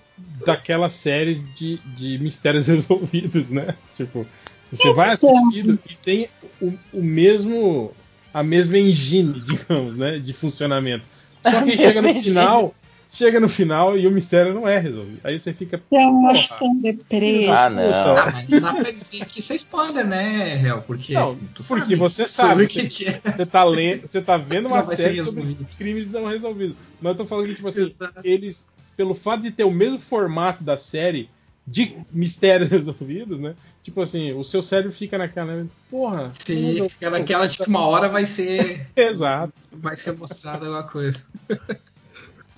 daquelas 0.44 0.94
séries 0.94 1.44
de, 1.56 1.78
de 1.96 2.18
mistérios 2.18 2.66
resolvidos, 2.68 3.52
né? 3.52 3.76
Tipo, 3.94 4.26
você 4.72 4.92
vai 4.92 5.12
assistindo 5.12 5.78
e 5.88 5.94
tem 5.94 6.28
o, 6.60 6.74
o 6.94 7.04
mesmo. 7.04 7.92
a 8.34 8.42
mesma 8.42 8.80
engine, 8.80 9.40
digamos, 9.46 9.98
né? 9.98 10.18
De 10.18 10.34
funcionamento. 10.34 11.06
Só 11.44 11.62
que 11.62 11.78
chega 11.78 12.02
no 12.02 12.22
final. 12.24 12.76
Chega 13.16 13.40
no 13.40 13.48
final 13.48 13.98
e 13.98 14.06
o 14.06 14.12
mistério 14.12 14.54
não 14.54 14.68
é 14.68 14.78
resolvido. 14.78 15.22
Aí 15.24 15.40
você 15.40 15.54
fica. 15.54 15.82
É 15.90 16.06
uma 16.06 16.34
porra, 16.34 16.60
tão 16.60 16.76
deprê. 16.82 17.48
Ah, 17.48 17.70
não. 17.70 18.18
Ah, 18.18 18.32
mas 18.34 18.50
não 18.50 18.60
dá 18.60 18.74
pra 18.74 18.92
dizer 18.92 19.26
que 19.26 19.40
isso 19.40 19.54
é 19.54 19.56
spoiler, 19.56 20.06
né, 20.06 20.56
Real? 20.56 20.82
Porque, 20.82 21.14
Não, 21.14 21.36
tu 21.54 21.64
porque 21.64 21.84
sabe 21.84 21.96
você 21.96 22.26
sabe 22.26 22.64
o 22.64 22.68
que, 22.68 22.88
que 22.88 23.08
é. 23.08 23.22
Você 23.36 23.46
tá 23.46 23.64
lendo, 23.64 24.02
você 24.02 24.22
tá 24.22 24.36
vendo 24.36 24.68
uma 24.68 24.86
série 24.86 25.24
sobre 25.24 25.58
crimes 25.78 26.10
não 26.12 26.26
resolvidos. 26.26 26.76
Mas 27.02 27.12
eu 27.12 27.18
tô 27.18 27.26
falando 27.26 27.48
que, 27.48 27.56
tipo 27.56 27.70
assim, 27.70 27.96
eles, 28.22 28.68
pelo 28.98 29.16
fato 29.16 29.44
de 29.44 29.52
ter 29.52 29.64
o 29.64 29.72
mesmo 29.72 29.98
formato 29.98 30.62
da 30.62 30.78
série 30.78 31.30
de 31.66 31.98
mistérios 32.12 32.70
resolvidos, 32.70 33.40
né? 33.40 33.56
Tipo 33.82 34.02
assim, 34.02 34.34
o 34.34 34.44
seu 34.44 34.62
cérebro 34.62 34.92
fica 34.92 35.18
naquela, 35.18 35.56
né? 35.56 35.68
porra. 35.90 36.32
Sim, 36.46 36.90
fica 36.90 37.10
naquela 37.10 37.48
de 37.48 37.58
que 37.60 37.70
uma 37.70 37.88
hora 37.88 38.10
vai 38.10 38.26
ser. 38.26 38.88
Exato. 38.96 39.54
Vai 39.72 39.96
ser 39.96 40.18
mostrada 40.18 40.66
alguma 40.66 40.84
coisa. 40.84 41.24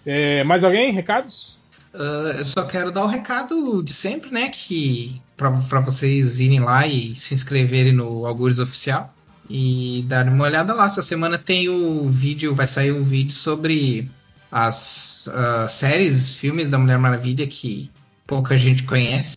É, 0.10 0.42
mais 0.46 0.64
alguém? 0.64 0.90
Recados? 0.94 1.60
Ah, 1.94 2.36
eu 2.38 2.46
só 2.46 2.64
quero 2.64 2.94
dar 2.94 3.04
o 3.04 3.08
recado 3.08 3.84
de 3.84 3.94
sempre, 3.94 4.32
né? 4.32 4.48
Que 4.48 5.22
pra 5.36 5.82
vocês 5.82 6.40
irem 6.40 6.62
lá 6.62 6.88
e 6.88 7.14
se 7.18 7.34
inscreverem 7.34 7.92
no 7.92 8.26
Algures 8.26 8.58
Oficial 8.58 9.14
e 9.50 10.06
darem 10.08 10.32
uma 10.32 10.46
olhada 10.46 10.74
lá. 10.74 10.86
Essa 10.86 11.04
semana 11.04 11.38
tem 11.38 11.68
o 11.68 12.10
vídeo, 12.10 12.56
vai 12.56 12.66
sair 12.66 12.92
o 12.92 13.04
vídeo 13.04 13.34
sobre 13.34 14.10
as 14.50 15.28
ah, 15.28 15.68
séries, 15.68 16.36
filmes 16.36 16.70
da 16.70 16.78
Mulher 16.78 16.98
Maravilha 16.98 17.46
que 17.46 17.92
pouca 18.26 18.58
gente 18.58 18.84
conhece. 18.84 19.36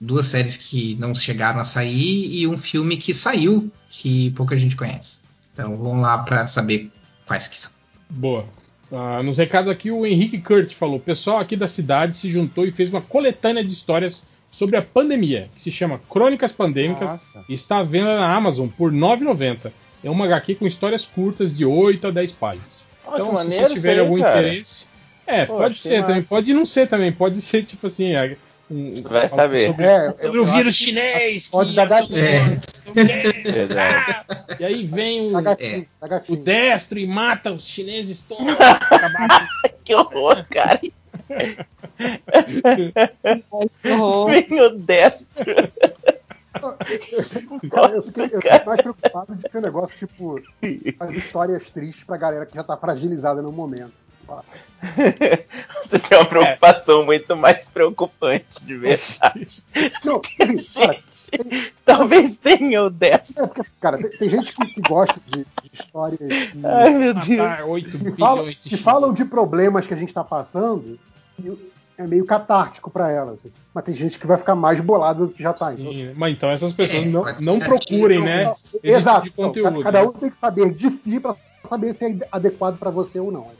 Duas 0.00 0.26
séries 0.26 0.56
que 0.56 0.94
não 0.96 1.14
chegaram 1.14 1.60
a 1.60 1.64
sair 1.64 2.34
e 2.34 2.46
um 2.46 2.56
filme 2.56 2.96
que 2.96 3.12
saiu 3.12 3.70
que 3.90 4.30
pouca 4.30 4.56
gente 4.56 4.76
conhece. 4.76 5.18
Então 5.52 5.76
vão 5.76 6.00
lá 6.00 6.16
pra 6.18 6.46
saber 6.46 6.90
quais 7.26 7.48
que 7.48 7.60
são. 7.60 7.70
Boa. 8.08 8.46
Ah, 8.92 9.22
nos 9.22 9.36
recados 9.36 9.70
aqui, 9.70 9.90
o 9.90 10.06
Henrique 10.06 10.38
Kurt 10.38 10.72
falou: 10.74 10.96
o 10.96 11.00
pessoal 11.00 11.38
aqui 11.38 11.56
da 11.56 11.68
cidade 11.68 12.16
se 12.16 12.30
juntou 12.30 12.66
e 12.66 12.70
fez 12.70 12.90
uma 12.90 13.00
coletânea 13.00 13.64
de 13.64 13.72
histórias 13.72 14.22
sobre 14.50 14.76
a 14.76 14.82
pandemia, 14.82 15.50
que 15.54 15.60
se 15.60 15.70
chama 15.70 16.00
Crônicas 16.08 16.52
Pandêmicas, 16.52 17.10
Nossa. 17.10 17.44
e 17.48 17.54
está 17.54 17.78
à 17.78 17.82
venda 17.82 18.16
na 18.16 18.34
Amazon 18.34 18.68
por 18.68 18.92
R$ 18.92 18.98
9,90. 18.98 19.72
É 20.04 20.10
uma 20.10 20.24
HQ 20.24 20.54
com 20.54 20.66
histórias 20.66 21.04
curtas 21.04 21.56
de 21.56 21.64
8 21.64 22.06
a 22.06 22.10
10 22.10 22.32
páginas. 22.32 22.86
Que 23.04 23.10
então, 23.12 23.36
se 23.38 23.48
vocês 23.48 23.72
tiverem 23.72 24.00
algum 24.00 24.20
cara. 24.20 24.40
interesse. 24.40 24.86
É, 25.26 25.44
Pô, 25.44 25.56
pode 25.56 25.78
ser 25.78 26.02
também, 26.02 26.16
massa. 26.16 26.28
pode 26.28 26.54
não 26.54 26.64
ser 26.64 26.86
também, 26.86 27.10
pode 27.10 27.40
ser 27.42 27.64
tipo 27.64 27.88
assim. 27.88 28.12
É, 28.70 28.74
um- 28.74 29.02
Vai 29.02 29.28
saber. 29.28 29.66
Sobre, 29.68 29.84
É, 29.86 30.12
sobre 30.16 30.38
eu 30.38 30.42
o 30.42 30.46
vírus 30.46 30.74
chinês. 30.74 31.48
pode 31.48 31.74
dar. 31.74 31.86
Verdade. 33.44 34.24
E 34.58 34.64
aí 34.64 34.86
vem 34.86 35.34
o, 35.34 35.42
gatinho, 35.42 35.86
tá 36.00 36.22
o 36.28 36.36
destro 36.36 36.98
e 36.98 37.06
mata 37.06 37.52
os 37.52 37.66
chineses 37.66 38.20
todos. 38.22 38.44
que 39.84 39.94
horror, 39.94 40.44
cara. 40.50 40.80
horror. 43.84 44.30
Vem 44.30 44.60
o 44.62 44.70
destro. 44.78 45.44
Cara, 47.70 47.92
eu 47.94 48.02
fiquei, 48.02 48.24
eu 48.24 48.40
fiquei 48.40 48.64
mais 48.64 48.80
preocupado 48.80 49.34
de 49.34 49.50
ser 49.50 49.58
um 49.58 49.60
negócio 49.60 49.96
tipo 49.98 50.40
as 50.98 51.10
histórias 51.10 51.68
tristes 51.70 52.02
pra 52.04 52.16
galera 52.16 52.46
que 52.46 52.54
já 52.54 52.64
tá 52.64 52.76
fragilizada 52.76 53.42
no 53.42 53.52
momento. 53.52 53.92
Você 55.82 55.98
tem 55.98 56.18
uma 56.18 56.26
preocupação 56.26 57.04
muito 57.04 57.36
mais 57.36 57.68
preocupante, 57.68 58.64
de 58.64 58.76
verdade. 58.76 59.62
Não, 60.04 60.20
cara, 60.20 60.98
Talvez 61.84 62.36
tenha 62.36 62.84
o 62.84 62.90
destro. 62.90 63.44
é 63.44 63.46
porque, 63.46 63.70
cara, 63.80 63.98
tem, 63.98 64.10
tem 64.10 64.28
gente 64.28 64.52
que, 64.54 64.66
que 64.66 64.80
gosta 64.80 65.18
de, 65.26 65.38
de 65.38 65.70
histórias 65.72 66.18
que, 66.18 66.60
Ai, 66.64 66.94
meu 66.94 67.14
Deus. 67.14 67.38
matar 67.38 67.64
8 67.64 67.98
que, 67.98 68.10
falam, 68.12 68.44
de 68.48 68.54
que 68.56 68.76
falam 68.76 69.12
de 69.12 69.24
problemas 69.24 69.86
que 69.86 69.94
a 69.94 69.96
gente 69.96 70.12
tá 70.12 70.22
passando 70.22 70.98
e 71.42 71.72
é 71.98 72.06
meio 72.06 72.24
catártico 72.26 72.90
pra 72.90 73.10
elas. 73.10 73.38
Mas 73.74 73.84
tem 73.84 73.94
gente 73.94 74.18
que 74.18 74.26
vai 74.26 74.36
ficar 74.36 74.54
mais 74.54 74.78
bolada 74.80 75.26
do 75.26 75.32
que 75.32 75.42
já 75.42 75.52
tá. 75.52 75.72
Então, 75.72 75.92
Sim, 75.92 76.12
mas 76.14 76.32
então 76.32 76.50
essas 76.50 76.72
pessoas 76.72 77.04
É, 77.04 77.08
não, 77.08 77.24
não 77.40 77.58
procurem, 77.58 78.22
né? 78.22 78.52
tipo 78.52 78.86
Exato. 78.86 79.24
de 79.24 79.30
conteúdo. 79.30 79.82
cada 79.82 80.02
né? 80.02 80.06
um 80.06 80.12
tem 80.12 80.30
que 80.30 80.36
saber 80.36 80.72
de 80.74 80.90
si 80.90 81.18
pra 81.18 81.34
saber 81.68 81.94
se 81.94 82.04
é 82.04 82.16
adequado 82.30 82.78
pra 82.78 82.90
você 82.90 83.18
ou 83.18 83.32
não. 83.32 83.50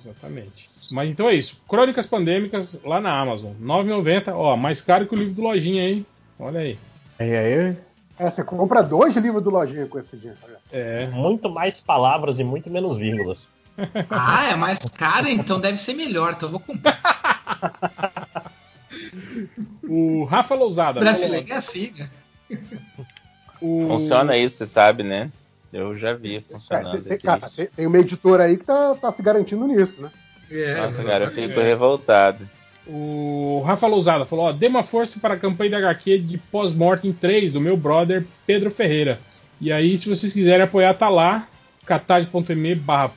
Exatamente. 0.00 0.70
Mas 0.90 1.10
então 1.10 1.28
é 1.28 1.34
isso. 1.34 1.60
Crônicas 1.68 2.06
Pandêmicas 2.06 2.80
lá 2.82 3.00
na 3.00 3.18
Amazon. 3.18 3.52
R$ 3.52 3.66
9,90. 3.66 4.32
Ó, 4.34 4.56
mais 4.56 4.80
caro 4.80 5.06
que 5.06 5.14
o 5.14 5.18
livro 5.18 5.34
do 5.34 5.42
Lojinha, 5.42 5.88
hein? 5.88 6.06
Olha 6.38 6.60
aí. 6.60 6.78
E 7.20 7.22
aí, 7.22 7.76
É, 8.18 8.30
você 8.30 8.42
compra 8.42 8.82
dois 8.82 9.14
livros 9.16 9.42
do 9.42 9.50
Lojinha 9.50 9.86
com 9.86 9.98
esse 9.98 10.16
dinheiro. 10.16 10.38
É. 10.72 11.06
Muito 11.08 11.50
mais 11.50 11.80
palavras 11.80 12.38
e 12.38 12.44
muito 12.44 12.70
menos 12.70 12.96
vírgulas. 12.96 13.48
Ah, 14.10 14.50
é 14.50 14.56
mais 14.56 14.80
caro, 14.80 15.28
então 15.28 15.60
deve 15.60 15.78
ser 15.78 15.94
melhor. 15.94 16.32
Então 16.32 16.48
eu 16.48 16.50
vou 16.50 16.60
comprar. 16.60 16.98
O 19.88 20.24
Rafa 20.24 20.54
Lousada. 20.54 21.00
Brasileiro 21.00 21.46
é 21.48 21.56
assim, 21.56 21.92
né? 21.96 22.10
O... 23.60 23.86
Funciona 23.88 24.36
isso, 24.36 24.56
você 24.56 24.66
sabe, 24.66 25.02
né? 25.02 25.30
Eu 25.72 25.96
já 25.96 26.14
vi 26.14 26.36
É, 26.36 26.40
funcionando 26.40 27.02
tem, 27.02 27.12
aqui. 27.12 27.24
cara, 27.26 27.50
tem, 27.54 27.66
tem 27.66 27.86
uma 27.86 27.98
editora 27.98 28.44
aí 28.44 28.56
que 28.56 28.64
tá, 28.64 28.94
tá 28.94 29.12
se 29.12 29.22
garantindo 29.22 29.66
nisso, 29.66 30.00
né? 30.00 30.10
Nossa, 30.80 31.04
cara, 31.04 31.24
eu 31.26 31.30
fico 31.30 31.60
É. 31.60 31.62
revoltado. 31.62 32.48
O 32.86 33.62
Rafa 33.66 33.86
Lousada 33.86 34.24
falou: 34.24 34.46
ó, 34.46 34.52
dê 34.52 34.66
uma 34.66 34.82
força 34.82 35.20
para 35.20 35.34
a 35.34 35.38
campanha 35.38 35.72
da 35.72 35.78
HQ 35.78 36.18
de 36.20 36.38
Pós-Mortem 36.38 37.12
3 37.12 37.52
do 37.52 37.60
meu 37.60 37.76
brother 37.76 38.24
Pedro 38.46 38.70
Ferreira. 38.70 39.20
E 39.60 39.70
aí, 39.70 39.98
se 39.98 40.08
vocês 40.08 40.32
quiserem 40.32 40.62
apoiar, 40.64 40.94
tá 40.94 41.10
lá, 41.10 41.46
catarse.me 41.84 42.74
barra 42.76 43.10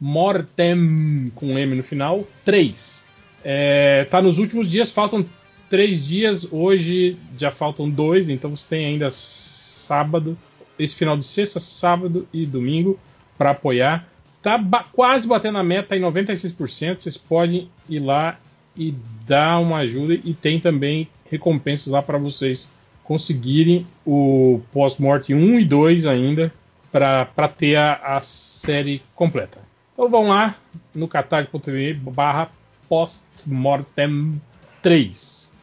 pós-mortem 0.00 1.30
com 1.34 1.58
M 1.58 1.74
no 1.74 1.82
final, 1.82 2.26
3. 2.44 3.06
É, 3.44 4.04
tá 4.10 4.22
nos 4.22 4.38
últimos 4.38 4.70
dias, 4.70 4.90
faltam 4.90 5.24
três 5.68 6.04
dias, 6.06 6.48
hoje 6.50 7.16
já 7.38 7.50
faltam 7.50 7.88
dois, 7.90 8.28
então 8.28 8.56
você 8.56 8.66
tem 8.68 8.86
ainda 8.86 9.10
sábado, 9.10 10.36
esse 10.78 10.94
final 10.94 11.16
de 11.16 11.26
sexta, 11.26 11.60
sábado 11.60 12.26
e 12.32 12.44
domingo 12.46 12.98
para 13.36 13.50
apoiar. 13.50 14.06
Tá 14.42 14.56
ba- 14.58 14.86
quase 14.92 15.26
batendo 15.26 15.58
a 15.58 15.62
meta 15.62 15.96
em 15.96 16.00
96%. 16.00 17.02
Vocês 17.02 17.16
podem 17.16 17.70
ir 17.88 18.00
lá 18.00 18.38
e 18.76 18.94
dar 19.26 19.58
uma 19.58 19.78
ajuda. 19.78 20.14
E 20.14 20.34
tem 20.34 20.60
também 20.60 21.08
recompensas 21.30 21.88
lá 21.92 22.02
para 22.02 22.18
vocês 22.18 22.70
conseguirem 23.02 23.86
o 24.04 24.60
pós-morte 24.72 25.32
1 25.34 25.60
e 25.60 25.64
2 25.64 26.06
ainda 26.06 26.52
para 26.92 27.48
ter 27.56 27.76
a, 27.76 27.94
a 28.16 28.20
série 28.20 29.02
completa. 29.14 29.58
Então 29.92 30.08
vão 30.08 30.28
lá 30.28 30.54
no 30.94 31.08
catarse.me 31.08 31.94
barra 31.94 32.50
postmortem 32.88 34.40
3 34.82 35.52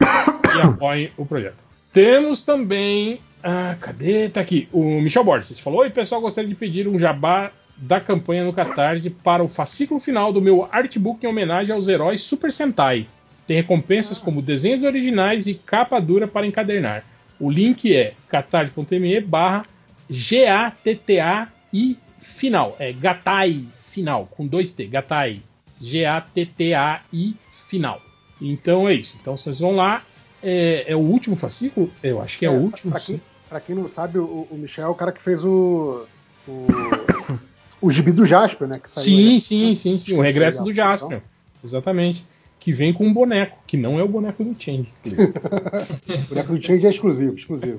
e 0.56 0.60
apoiem 0.60 1.10
o 1.16 1.24
projeto. 1.24 1.62
Temos 1.92 2.42
também. 2.42 3.20
Ah, 3.46 3.76
cadê? 3.78 4.30
Tá 4.30 4.40
aqui. 4.40 4.66
O 4.72 5.02
Michel 5.02 5.22
Borges 5.22 5.60
falou: 5.60 5.80
Oi, 5.80 5.90
pessoal, 5.90 6.22
gostaria 6.22 6.48
de 6.48 6.54
pedir 6.54 6.88
um 6.88 6.98
jabá 6.98 7.52
da 7.76 8.00
campanha 8.00 8.42
no 8.42 8.54
Catarse 8.54 9.10
para 9.10 9.44
o 9.44 9.48
fascículo 9.48 10.00
final 10.00 10.32
do 10.32 10.40
meu 10.40 10.66
artbook 10.72 11.22
em 11.22 11.28
homenagem 11.28 11.74
aos 11.74 11.86
heróis 11.86 12.22
Super 12.22 12.50
Sentai. 12.50 13.06
Tem 13.46 13.58
recompensas 13.58 14.16
como 14.16 14.40
desenhos 14.40 14.82
originais 14.82 15.46
e 15.46 15.52
capa 15.52 16.00
dura 16.00 16.26
para 16.26 16.46
encadernar. 16.46 17.04
O 17.38 17.50
link 17.50 17.94
é 17.94 18.14
catarse.me 18.30 19.20
barra 19.20 19.66
G-A-T-T-A-I 20.08 21.98
final. 22.20 22.76
É 22.78 22.94
Gatai 22.94 23.64
final, 23.82 24.26
com 24.26 24.46
dois 24.46 24.72
T. 24.72 24.86
Gatai. 24.86 25.42
G-A-T-T-A-I 25.82 27.36
final. 27.68 28.00
Então 28.40 28.88
é 28.88 28.94
isso. 28.94 29.18
Então 29.20 29.36
vocês 29.36 29.60
vão 29.60 29.76
lá. 29.76 30.02
É, 30.42 30.84
é 30.88 30.96
o 30.96 31.00
último 31.00 31.36
fascículo? 31.36 31.92
Eu 32.02 32.22
acho 32.22 32.38
que 32.38 32.46
é, 32.46 32.50
o 32.50 32.54
último. 32.54 32.94
Quem, 32.94 33.20
pra 33.54 33.60
quem 33.60 33.76
não 33.76 33.88
sabe, 33.88 34.18
o, 34.18 34.48
o 34.50 34.58
Michel 34.58 34.86
é 34.86 34.88
o 34.88 34.96
cara 34.96 35.12
que 35.12 35.22
fez 35.22 35.44
o. 35.44 36.06
O, 36.48 36.66
o 37.80 37.88
gibi 37.88 38.10
do 38.10 38.26
Jasper, 38.26 38.66
né? 38.66 38.80
Sim, 38.96 39.34
aí. 39.34 39.40
sim, 39.40 39.74
sim, 39.76 39.96
sim. 39.96 40.14
O 40.14 40.20
regresso 40.20 40.64
do. 40.64 40.74
Jasper. 40.74 41.22
Exatamente. 41.62 42.26
Que 42.58 42.72
vem 42.72 42.92
com 42.92 43.06
um 43.06 43.12
boneco, 43.12 43.56
que 43.64 43.76
não 43.76 43.96
é 43.96 44.02
o 44.02 44.08
boneco 44.08 44.42
do 44.42 44.60
Change. 44.60 44.92
O 45.06 46.28
boneco 46.30 46.56
do 46.56 46.66
Change 46.66 46.84
é 46.84 46.90
exclusivo, 46.90 47.36
exclusivo. 47.36 47.78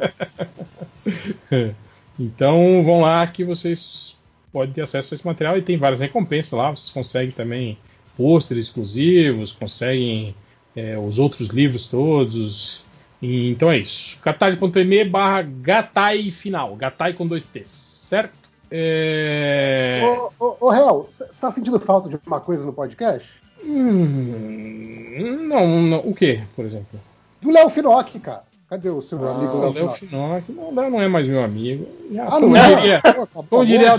então 2.17 2.81
vão 2.81 3.01
lá 3.01 3.27
que 3.27 3.43
vocês 3.43 4.17
podem 4.53 4.73
ter 4.73 4.81
acesso 4.81 5.13
a 5.13 5.15
esse 5.15 5.25
material 5.25 5.57
e 5.57 5.61
tem 5.61 5.75
várias 5.75 5.99
recompensas 5.99 6.53
lá. 6.53 6.69
Vocês 6.69 6.89
conseguem 6.89 7.31
também 7.31 7.77
pôsteres 8.15 8.67
exclusivos, 8.67 9.51
conseguem 9.51 10.33
é, 10.73 10.97
os 10.97 11.19
outros 11.19 11.49
livros 11.49 11.89
todos. 11.89 12.85
E, 13.21 13.49
então 13.51 13.71
é 13.71 13.77
isso. 13.77 14.19
catarse.me 14.21 15.03
barra 15.05 15.41
gatai 15.41 16.31
final. 16.31 16.75
Gatai 16.75 17.13
com 17.13 17.25
dois 17.27 17.45
T's, 17.47 17.69
certo? 17.71 18.33
É... 18.71 20.01
Ô, 20.39 20.45
ô, 20.45 20.57
ô 20.61 20.69
Real, 20.69 21.07
você 21.09 21.25
tá 21.39 21.51
sentindo 21.51 21.79
falta 21.79 22.09
de 22.09 22.15
alguma 22.15 22.39
coisa 22.39 22.65
no 22.65 22.73
podcast? 22.73 23.27
Hum, 23.63 25.47
não, 25.47 25.81
não, 25.81 25.97
o 25.99 26.13
que, 26.13 26.41
por 26.55 26.65
exemplo? 26.65 26.99
Do 27.41 27.51
Léo 27.51 27.69
Finocchi, 27.69 28.19
cara. 28.19 28.43
Cadê 28.69 28.89
o 28.89 29.01
seu 29.01 29.17
amigo 29.29 29.51
Ah, 29.57 29.61
Léo 29.61 29.73
Léo 29.73 29.73
Finocchi? 29.73 30.07
Finocchi 30.07 30.51
não, 30.51 30.73
Léo 30.75 30.89
não 30.91 31.01
é 31.01 31.07
mais 31.07 31.27
meu 31.27 31.43
amigo. 31.43 31.87
Já, 32.11 32.25
Ah, 32.25 32.31
como, 32.31 32.47
não 32.49 32.55
é? 32.57 32.75
diria, 32.75 33.01
como, 33.01 33.43
bom. 33.49 33.65
diria, 33.65 33.91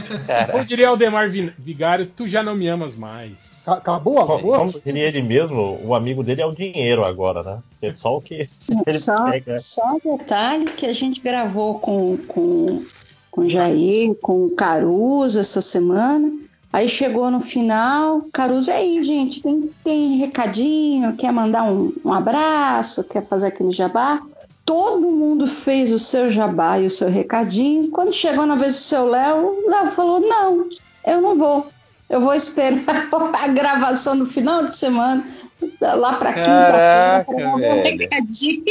como 0.51 0.65
diria 0.65 0.89
Aldemar 0.89 1.31
Vi- 1.31 1.53
Vigário, 1.57 2.07
tu 2.07 2.27
já 2.27 2.43
não 2.43 2.55
me 2.55 2.67
amas 2.69 2.97
mais. 2.97 3.56
Acabou? 3.67 4.25
Como, 4.27 4.57
como 4.57 4.81
diria 4.85 5.09
ele 5.09 5.23
mesmo, 5.23 5.81
o 5.85 5.95
amigo 5.95 6.23
dele 6.23 6.43
é 6.43 6.47
o 6.47 6.55
dinheiro 6.55 7.05
agora, 7.05 7.43
né? 7.43 7.59
É 7.83 7.93
só 7.93 8.17
o 8.17 8.21
que 8.21 8.49
ele 8.87 8.99
Só, 8.99 9.31
pega. 9.31 9.59
só 9.59 9.97
um 10.05 10.17
detalhe 10.17 10.65
que 10.67 10.87
a 10.87 10.93
gente 10.93 11.21
gravou 11.21 11.79
com, 11.81 12.17
com, 12.29 12.81
com 13.31 13.41
o 13.41 13.49
Jair, 13.49 14.15
com 14.17 14.47
o 14.47 14.55
Caruso 14.55 15.41
essa 15.41 15.61
semana. 15.61 16.33
Aí 16.73 16.89
chegou 16.89 17.31
no 17.31 17.41
final, 17.41 18.23
Caruso, 18.33 18.71
e 18.71 18.73
aí, 18.73 19.03
gente, 19.03 19.41
tem, 19.43 19.71
tem 19.83 20.17
recadinho, 20.19 21.17
quer 21.17 21.33
mandar 21.33 21.63
um, 21.65 21.93
um 22.05 22.13
abraço, 22.13 23.05
quer 23.05 23.25
fazer 23.25 23.47
aquele 23.47 23.73
jabá? 23.73 24.21
Todo 24.65 25.11
mundo 25.11 25.47
fez 25.47 25.93
o 25.93 25.99
seu 25.99 26.29
jabá 26.29 26.79
e 26.79 26.87
o 26.87 26.91
seu 26.91 27.09
recadinho. 27.09 27.91
Quando 27.91 28.13
chegou 28.13 28.45
na 28.45 28.57
vez 28.57 28.73
do 28.73 28.79
seu 28.79 29.09
Léo, 29.09 29.65
o 29.65 29.71
Léo 29.71 29.87
falou: 29.93 30.21
Não, 30.21 30.69
eu 31.07 31.21
não 31.21 31.39
vou. 31.39 31.69
Eu 32.09 32.21
vou 32.21 32.33
esperar 32.35 32.79
a 33.45 33.49
gravação 33.49 34.17
do 34.19 34.27
final 34.27 34.65
de 34.67 34.77
semana, 34.77 35.25
lá 35.81 36.15
pra 36.15 36.33
quinta-feira, 36.35 37.25
o 37.29 37.59
velho. 37.59 37.99
recadinho. 37.99 38.65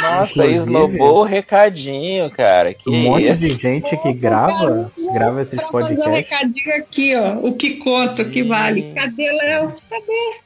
Nossa, 0.00 0.32
Inclusive- 0.32 0.54
esnobou 0.54 1.18
o 1.20 1.22
recadinho, 1.24 2.30
cara. 2.30 2.74
Que 2.74 2.88
Um 2.90 3.02
monte 3.04 3.26
isso? 3.26 3.38
de 3.38 3.48
gente 3.54 3.96
que 3.96 4.12
grava, 4.12 4.92
grava 5.14 5.42
esses 5.42 5.58
Pra 5.60 5.70
fazer 5.70 5.94
um 5.94 5.96
podcasts. 6.04 6.30
recadinho 6.38 6.76
aqui, 6.76 7.16
ó. 7.16 7.34
O 7.38 7.54
que 7.56 7.76
conta, 7.76 8.22
o 8.22 8.30
que 8.30 8.42
vale. 8.42 8.92
Cadê, 8.94 9.32
Léo? 9.32 9.74
Cadê? 9.88 10.40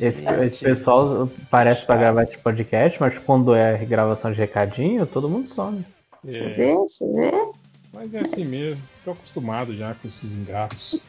Esse, 0.00 0.24
esse 0.44 0.58
pessoal 0.58 1.28
parece 1.50 1.84
pra 1.84 1.96
gravar 1.96 2.22
esse 2.22 2.36
podcast, 2.38 2.98
mas 3.00 3.18
quando 3.18 3.54
é 3.54 3.76
gravação 3.84 4.32
de 4.32 4.38
recadinho, 4.38 5.06
todo 5.06 5.28
mundo 5.28 5.48
some. 5.48 5.84
Você 6.24 6.38
É, 6.40 6.48
vê? 6.54 6.74
Você 6.74 7.06
vê? 7.12 7.30
mas 7.92 8.12
é 8.14 8.20
assim 8.20 8.44
mesmo. 8.44 8.82
Tô 9.04 9.12
acostumado 9.12 9.74
já 9.76 9.94
com 9.94 10.06
esses 10.08 10.34
engatos. 10.34 11.00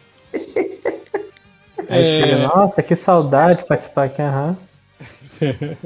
Aí 1.89 2.31
É. 2.31 2.47
nossa, 2.47 2.83
que 2.83 2.95
saudade 2.95 3.61
de 3.61 3.67
participar 3.67 4.05
aqui, 4.05 4.21
aham. 4.21 4.57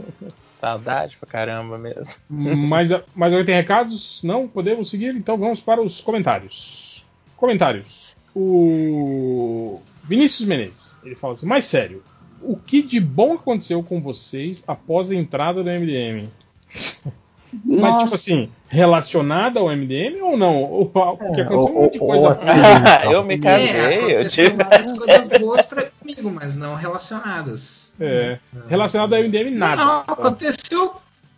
Saudade 0.52 1.18
pra 1.20 1.28
caramba 1.28 1.78
mesmo. 1.78 2.14
mas, 2.30 2.90
mas 3.16 3.34
alguém 3.34 3.46
tem 3.46 3.56
recados? 3.56 4.22
Não? 4.24 4.48
Podemos 4.48 4.90
seguir? 4.92 5.16
Então 5.16 5.36
vamos 5.36 5.60
para 5.60 5.82
os 5.82 6.00
comentários. 6.00 7.04
Comentários. 7.36 8.16
O 8.36 9.82
Vinícius 10.04 10.48
Menezes. 10.48 10.96
Ele 11.04 11.16
fala 11.16 11.34
assim, 11.34 11.48
mais 11.48 11.66
sério. 11.66 12.04
O 12.42 12.56
que 12.56 12.84
de 12.84 13.00
bom 13.00 13.34
aconteceu 13.34 13.82
com 13.82 14.00
vocês 14.00 14.64
após 14.68 15.10
a 15.12 15.16
entrada 15.16 15.64
do 15.64 15.70
MDM? 15.70 16.30
Mas, 17.54 17.76
tipo 17.76 17.82
Nossa. 17.82 18.16
assim, 18.16 18.50
relacionada 18.70 19.60
ao 19.60 19.70
MDM 19.72 20.22
ou 20.22 20.38
não? 20.38 20.56
Ou- 20.58 20.86
Porque 20.86 21.42
É, 21.42 21.44
aconteceu 21.44 21.78
um 21.82 21.90
de 21.90 22.00
ou 22.00 22.08
coisa. 22.08 22.32
assim, 22.32 23.12
eu 23.12 23.24
me 23.24 23.36
É, 23.36 23.38
casei, 23.40 23.72
eu 24.16 24.20
aconteceu 24.20 24.30
tive. 24.52 24.64
várias 24.64 24.92
coisas 24.98 25.28
boas 25.40 25.66
pra 25.66 25.84
comigo, 26.00 26.32
mas 26.32 26.56
não 26.56 26.76
relacionadas. 26.76 27.94
É, 28.00 28.38
relacionado 28.70 29.14
ao 29.14 29.20
MDM, 29.20 29.52
nada. 29.52 29.84
Não, 29.84 30.00
aconteceu. 30.08 30.94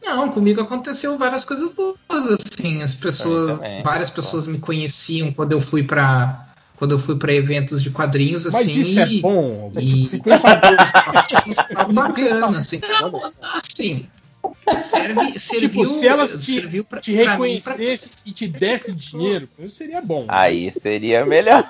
Não, 0.06 0.30
comigo 0.30 0.60
aconteceu 0.62 1.18
várias 1.18 1.46
coisas 1.46 1.72
boas, 1.74 1.98
assim. 2.10 2.82
As 2.82 2.94
pessoas, 2.94 3.58
também. 3.60 3.82
várias 3.84 4.10
pessoas 4.10 4.46
me 4.48 4.60
conheciam 4.60 5.32
quando 5.32 5.54
eu 5.54 5.62
fui 5.62 5.84
pra 5.84 6.48
quando 6.76 6.92
eu 6.92 7.00
fui 7.00 7.16
para 7.16 7.32
eventos 7.32 7.82
de 7.82 7.90
quadrinhos, 7.92 8.44
Mas 8.46 8.56
assim. 8.56 8.82
isso 8.82 9.00
é 9.00 9.08
e- 9.08 9.22
bom. 9.22 9.72
E 9.80 10.10
bacana, 11.94 12.60
assim. 12.60 12.82
Não, 13.02 13.32
assim. 13.42 14.06
Serve, 14.78 15.38
serviu, 15.40 15.70
Tipo, 15.70 15.86
se 15.86 16.08
elas 16.08 16.40
te, 16.40 16.56
serviu 16.56 16.84
pra, 16.84 17.02
te 17.02 17.12
pra 17.14 17.38
mim, 17.38 17.60
pra- 17.62 17.72
reconhecessem 17.74 18.12
e 18.26 18.32
te 18.32 18.48
dessem 18.48 18.96
dinheiro, 18.96 19.50
isso 19.60 19.76
seria 19.76 20.02
bom. 20.02 20.26
Aí 20.28 20.72
seria 20.72 21.26
melhor. 21.26 21.70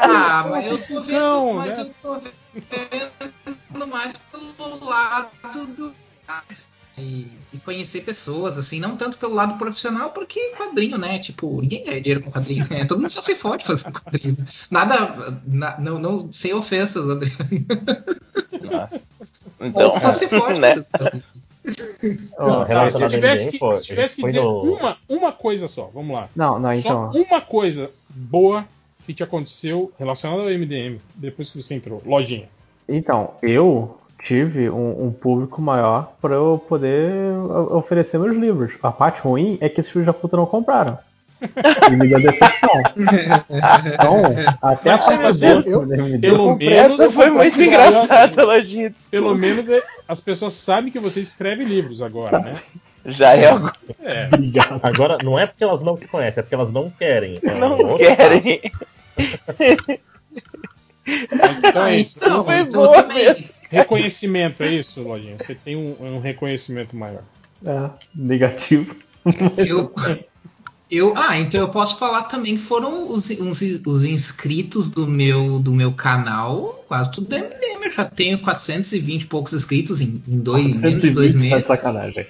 Ah, 0.00 0.46
mas 0.50 0.90
eu 0.90 0.96
tô 0.96 1.02
vendo, 1.02 1.52
mas 1.54 1.78
né? 1.78 1.80
eu 1.82 1.94
tô 2.02 2.20
vendo 2.20 3.86
mais 3.86 4.12
pelo 4.30 4.84
lado 4.84 5.30
do 5.76 5.94
e, 6.96 7.26
e 7.52 7.58
conhecer 7.58 8.02
pessoas, 8.02 8.56
assim, 8.56 8.78
não 8.78 8.96
tanto 8.96 9.18
pelo 9.18 9.34
lado 9.34 9.58
profissional, 9.58 10.10
porque 10.10 10.50
quadrinho, 10.56 10.96
né? 10.96 11.18
Tipo, 11.18 11.60
ninguém 11.60 11.84
ganha 11.84 12.00
dinheiro 12.00 12.24
com 12.24 12.30
quadrinho, 12.30 12.66
né? 12.70 12.84
Todo 12.84 13.00
mundo 13.00 13.10
só 13.10 13.20
se 13.20 13.34
fode 13.34 13.64
fazendo 13.64 13.92
quadrinho. 14.00 14.36
Nada, 14.70 15.40
na- 15.44 15.76
não, 15.80 15.98
não, 15.98 16.32
sem 16.32 16.54
ofensas, 16.54 17.10
Adriano. 17.10 17.66
Nossa. 18.62 19.02
Então, 19.60 19.98
Só 19.98 20.12
se 20.12 20.28
fode. 20.28 20.60
né? 20.60 20.84
Não, 22.38 22.64
Tá, 22.66 22.90
se 22.90 23.08
tivesse 23.08 23.50
que, 23.52 23.58
pô, 23.58 23.74
se 23.76 23.84
tivesse 23.86 24.16
que 24.16 24.26
dizer 24.26 24.40
no- 24.42 24.60
uma, 24.60 24.96
uma 25.08 25.32
coisa 25.32 25.66
só, 25.68 25.90
vamos 25.94 26.14
lá. 26.14 26.28
Não, 26.36 26.58
não, 26.58 26.70
Só 26.76 27.08
então. 27.08 27.22
uma 27.22 27.40
coisa 27.40 27.90
boa 28.08 28.66
que 29.06 29.14
te 29.14 29.22
aconteceu 29.22 29.90
relacionada 29.98 30.42
ao 30.42 30.48
MDM 30.48 30.98
depois 31.14 31.50
que 31.50 31.60
você 31.62 31.74
entrou. 31.74 32.02
Lojinha. 32.04 32.48
Então, 32.88 33.32
eu 33.42 33.96
tive 34.22 34.70
um, 34.70 35.06
um 35.06 35.10
público 35.12 35.60
maior 35.60 36.12
para 36.20 36.34
eu 36.34 36.62
poder 36.68 37.12
oferecer 37.70 38.18
meus 38.18 38.36
livros. 38.36 38.72
A 38.82 38.90
parte 38.90 39.20
ruim 39.20 39.58
é 39.60 39.68
que 39.68 39.80
esses 39.80 39.92
filhos 39.92 40.06
da 40.06 40.12
puta 40.14 40.36
não 40.36 40.46
compraram. 40.46 40.98
E 41.90 41.96
me 41.96 42.08
deu 42.08 42.20
decepção. 42.20 42.70
Então, 43.92 44.22
até 44.62 44.90
a 44.90 44.92
Mas, 44.92 45.04
parte 45.04 45.22
mas 45.22 45.40
boa 45.40 45.52
eu- 45.66 45.86
deu- 45.86 46.20
pelo 46.20 46.56
menos 46.56 47.00
Essa 47.00 47.12
foi 47.12 47.30
muito 47.30 47.62
engraçada, 47.62 48.44
Lojinha. 48.44 48.94
Pelo 49.10 49.34
menos 49.34 49.66
as 50.08 50.20
pessoas 50.20 50.54
sabem 50.54 50.90
que 50.92 50.98
você 50.98 51.20
escreve 51.20 51.64
livros 51.64 52.02
agora, 52.02 52.38
né? 52.38 52.56
Já 53.06 53.36
é 53.36 53.48
algo. 53.50 53.70
É. 54.02 54.28
Obrigado. 54.32 54.80
Agora, 54.82 55.18
não 55.22 55.38
é 55.38 55.46
porque 55.46 55.62
elas 55.62 55.82
não 55.82 55.96
te 55.96 56.06
conhecem, 56.06 56.40
é 56.40 56.42
porque 56.42 56.54
elas 56.54 56.72
não 56.72 56.88
querem. 56.90 57.38
É 57.42 57.54
Não 57.54 57.98
querem. 57.98 58.60
Mas 61.36 61.58
então 61.62 61.86
é 61.86 61.96
isso. 61.96 62.18
Então, 62.18 62.44
foi 62.44 62.58
então 62.60 62.82
boa 62.82 63.02
também. 63.02 63.50
Reconhecimento, 63.70 64.62
é 64.62 64.68
isso, 64.68 65.02
Lojinha? 65.02 65.36
Você 65.38 65.54
tem 65.54 65.76
um, 65.76 65.96
um 66.00 66.18
reconhecimento 66.20 66.96
maior. 66.96 67.22
É, 67.66 67.90
negativo. 68.14 68.94
Eu, 69.56 69.92
eu, 70.96 71.14
ah, 71.16 71.38
então 71.38 71.60
eu 71.60 71.68
posso 71.68 71.98
falar 71.98 72.22
também 72.24 72.56
que 72.56 72.62
foram 72.62 73.10
os, 73.10 73.30
os, 73.30 73.60
os 73.86 74.04
inscritos 74.04 74.90
do 74.90 75.06
meu, 75.06 75.58
do 75.58 75.72
meu 75.72 75.92
canal, 75.92 76.84
quase 76.88 77.10
tudo 77.12 77.28
do 77.28 77.36
MDM. 77.36 77.84
Eu 77.84 77.92
já 77.92 78.04
tenho 78.04 78.38
420 78.38 79.22
e 79.22 79.26
poucos 79.26 79.52
inscritos 79.52 80.00
em, 80.00 80.22
em 80.26 80.38
dois, 80.40 80.80
menos 80.80 81.02
de 81.02 81.10
dois 81.10 81.32
120 81.32 81.32
tá 81.32 81.38
de 81.38 81.48
meses. 81.54 81.66
sacanagem. 81.66 82.26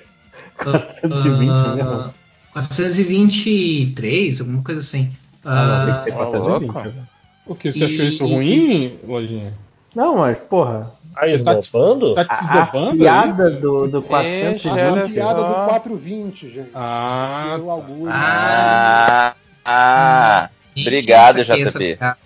420 0.57 1.51
Ah, 1.51 1.75
mesmo. 1.75 2.15
423, 2.53 4.41
alguma 4.41 4.63
coisa 4.63 4.81
assim. 4.81 5.13
Ah, 5.45 5.67
não, 5.67 5.85
tem 5.87 5.95
que 5.99 6.05
ser 6.05 6.13
Ah, 6.13 6.27
420. 6.27 7.05
O 7.47 7.55
que? 7.55 7.73
Você 7.73 7.85
achou 7.85 8.05
E- 8.05 8.09
isso 8.09 8.25
e- 8.25 8.33
ruim, 8.35 8.99
Lojinha? 9.07 9.53
Não, 9.95 10.17
mas, 10.19 10.39
porra. 10.39 10.93
Aí, 11.17 11.39
Você 11.39 11.45
tá? 11.45 11.55
Você 11.55 12.15
tá 12.15 12.25
te 12.25 12.33
A, 12.33 12.35
a 12.35 12.43
esnobando? 12.43 12.95
é 12.95 12.99
piada 12.99 13.51
isso? 13.51 13.61
do, 13.61 13.87
do 13.89 14.01
Deixa 14.01 14.69
ela 14.69 15.07
420. 15.07 15.13
Piada 15.15 15.35
do 15.35 15.41
só. 15.55 15.65
420, 15.69 16.51
gente. 16.51 16.71
Ah, 16.75 17.55
Deu 17.57 17.71
algum. 17.71 18.07
Ah, 18.09 19.35
ah. 19.65 20.51
Obrigado, 20.77 21.39
essa 21.41 21.53
aqui, 21.55 21.63
essa 21.63 21.79
JP. 21.79 21.97
piada. 21.97 22.19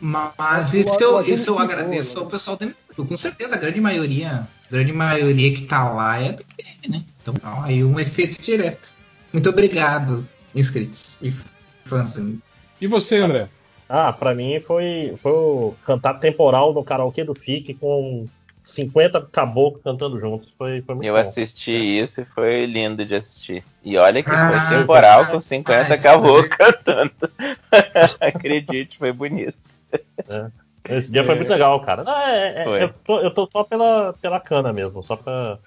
Mas 0.00 0.74
isso 0.74 0.94
eu, 1.00 1.20
isso 1.20 1.28
eu 1.30 1.34
explicou, 1.34 1.58
agradeço 1.58 2.18
ao 2.18 2.26
pessoal 2.26 2.56
do 2.56 2.64
MDM. 2.66 3.06
Com 3.08 3.16
certeza, 3.16 3.54
a 3.54 3.58
grande 3.58 3.80
maioria, 3.80 4.46
a 4.68 4.70
grande 4.72 4.92
maioria 4.92 5.54
que 5.54 5.62
tá 5.62 5.90
lá 5.90 6.18
é 6.20 6.32
do 6.32 6.42
MDM, 6.44 6.90
né? 6.98 7.04
Então, 7.22 7.34
ó, 7.44 7.62
aí 7.62 7.84
um 7.84 7.98
efeito 8.00 8.40
direto. 8.42 8.94
Muito 9.32 9.48
obrigado, 9.50 10.26
inscritos 10.54 11.20
e 11.22 11.30
fãs. 11.84 12.16
E 12.80 12.86
você, 12.86 13.16
André? 13.18 13.48
Ah, 13.88 14.12
pra 14.12 14.34
mim 14.34 14.60
foi, 14.60 15.14
foi 15.22 15.32
o 15.32 15.74
cantar 15.84 16.14
temporal 16.14 16.72
no 16.72 16.82
karaokê 16.82 17.22
do 17.24 17.34
FIC 17.34 17.74
com 17.74 18.26
50 18.64 19.20
caboclos 19.30 19.82
cantando 19.82 20.18
juntos. 20.18 20.48
Foi, 20.56 20.80
foi 20.82 20.94
muito 20.94 21.06
Eu 21.06 21.14
bom. 21.14 21.20
assisti 21.20 21.72
isso 21.72 22.22
e 22.22 22.24
foi 22.24 22.64
lindo 22.66 23.04
de 23.04 23.14
assistir. 23.14 23.62
E 23.84 23.96
olha 23.98 24.22
que 24.22 24.30
Ah, 24.30 24.68
foi 24.68 24.78
temporal 24.78 25.26
com 25.26 25.36
ah, 25.36 25.40
50 25.40 25.94
isso 25.94 26.02
caboclos 26.02 26.48
cantando. 26.56 27.12
Acredite, 28.20 28.98
foi 28.98 29.12
bonito. 29.12 29.56
Esse 30.88 31.10
dia 31.12 31.24
foi 31.24 31.34
muito 31.34 31.50
legal, 31.50 31.78
cara. 31.80 32.04
Não, 32.04 32.18
é- 32.20 32.64
é- 32.64 32.82
eu, 32.84 32.88
tô, 33.04 33.20
eu 33.20 33.30
tô 33.30 33.48
só 33.50 33.64
pela, 33.64 34.12
pela 34.14 34.40
cana 34.40 34.72
mesmo, 34.72 35.02
só 35.02 35.16
pra, 35.16 35.58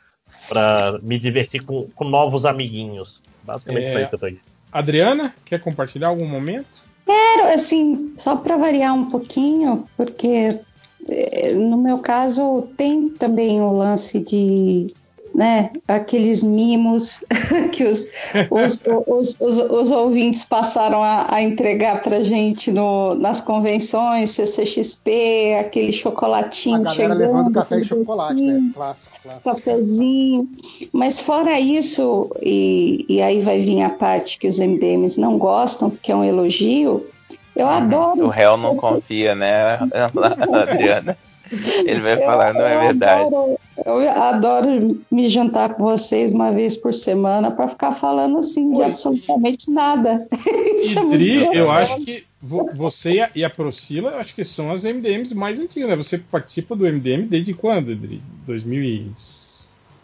pra 0.50 1.00
me 1.02 1.18
divertir 1.20 1.64
com, 1.64 1.88
com 1.96 2.04
novos 2.06 2.46
amiguinhos. 2.46 3.22
Basicamente 3.44 3.86
É. 3.86 3.92
foi 3.94 4.02
isso 4.02 4.10
que 4.10 4.16
eu 4.16 4.20
tô 4.20 4.26
aqui. 4.26 4.40
Adriana, 4.72 5.34
quer 5.46 5.60
compartilhar 5.60 6.08
algum 6.10 6.28
momento? 6.28 6.87
Quero, 7.08 7.48
assim, 7.56 8.14
só 8.18 8.36
para 8.36 8.58
variar 8.58 8.94
um 8.94 9.06
pouquinho, 9.10 9.88
porque 9.96 10.60
eh, 11.08 11.54
no 11.56 11.78
meu 11.78 12.00
caso 12.00 12.68
tem 12.76 13.08
também 13.10 13.62
o 13.62 13.72
lance 13.72 14.20
de, 14.20 14.94
né, 15.34 15.72
aqueles 15.88 16.44
mimos 16.44 17.24
que 17.72 17.86
os, 17.86 18.08
os, 18.52 18.82
os, 19.08 19.38
os, 19.40 19.60
os 19.60 19.92
ouvintes 19.92 20.44
passaram 20.44 21.02
a, 21.02 21.34
a 21.34 21.42
entregar 21.42 22.02
pra 22.02 22.22
gente 22.22 22.72
no, 22.72 23.16
nas 23.16 23.40
convenções, 23.40 24.32
CCXP, 24.32 25.56
aquele 25.62 25.90
A 25.90 25.94
chocolatinho 25.94 26.84
galera 26.84 26.94
chegando. 26.94 27.18
levando 27.20 27.52
café 27.54 27.80
e 27.80 27.86
chocolate, 27.86 28.42
né? 28.42 28.72
Clássico, 28.74 29.17
clássico. 29.28 29.56
cafezinho. 29.56 30.50
Mas 30.92 31.20
fora 31.20 31.60
isso, 31.60 32.32
e, 32.42 33.06
e 33.08 33.22
aí 33.22 33.42
vai 33.42 33.62
vir 33.62 33.82
a 33.84 33.90
parte 33.90 34.38
que 34.38 34.48
os 34.48 34.60
MDMs 34.60 35.20
não 35.20 35.38
gostam, 35.38 35.90
porque 35.90 36.12
é 36.12 36.16
um 36.16 36.24
elogio, 36.24 37.06
eu 37.56 37.68
adoro. 37.68 38.26
O 38.26 38.30
réu 38.30 38.56
não 38.58 38.76
confia, 38.76 39.36
né, 39.36 39.80
Adriana? 40.54 41.18
Ele 41.86 42.02
vai 42.02 42.18
falar, 42.18 42.54
não 42.54 42.66
é 42.66 42.76
eu 42.76 42.82
verdade. 42.82 43.22
Adoro, 43.22 43.60
eu 43.86 44.10
adoro 44.10 45.00
me 45.12 45.30
juntar 45.30 45.76
com 45.76 45.84
vocês 45.84 46.32
uma 46.32 46.52
vez 46.52 46.76
por 46.78 46.94
semana 46.94 47.52
para 47.52 47.68
ficar 47.68 47.94
falando 47.94 48.38
assim 48.40 48.74
de 48.74 48.82
absolutamente 48.84 49.70
nada. 49.72 50.28
Isso 50.76 51.00
é 51.00 51.04
muito 51.04 51.18
Dri, 51.18 51.44
eu 51.58 51.72
acho 51.72 52.00
que 52.02 52.24
vo- 52.42 52.70
você 52.76 53.28
e 53.36 53.44
a- 53.44 53.50
Procila, 53.50 54.12
eu 54.12 54.20
acho 54.20 54.34
que 54.36 54.44
são 54.44 54.72
as 54.72 54.84
MDMs 54.84 55.34
mais 55.36 55.60
antigas, 55.60 55.90
né? 55.90 55.96
Você 55.96 56.18
participa 56.18 56.76
do 56.76 56.86
MDM 56.86 57.28
desde 57.28 57.54
quando, 57.54 57.96
Dri? 57.96 58.22
2000 58.46 58.84
e... 58.84 59.12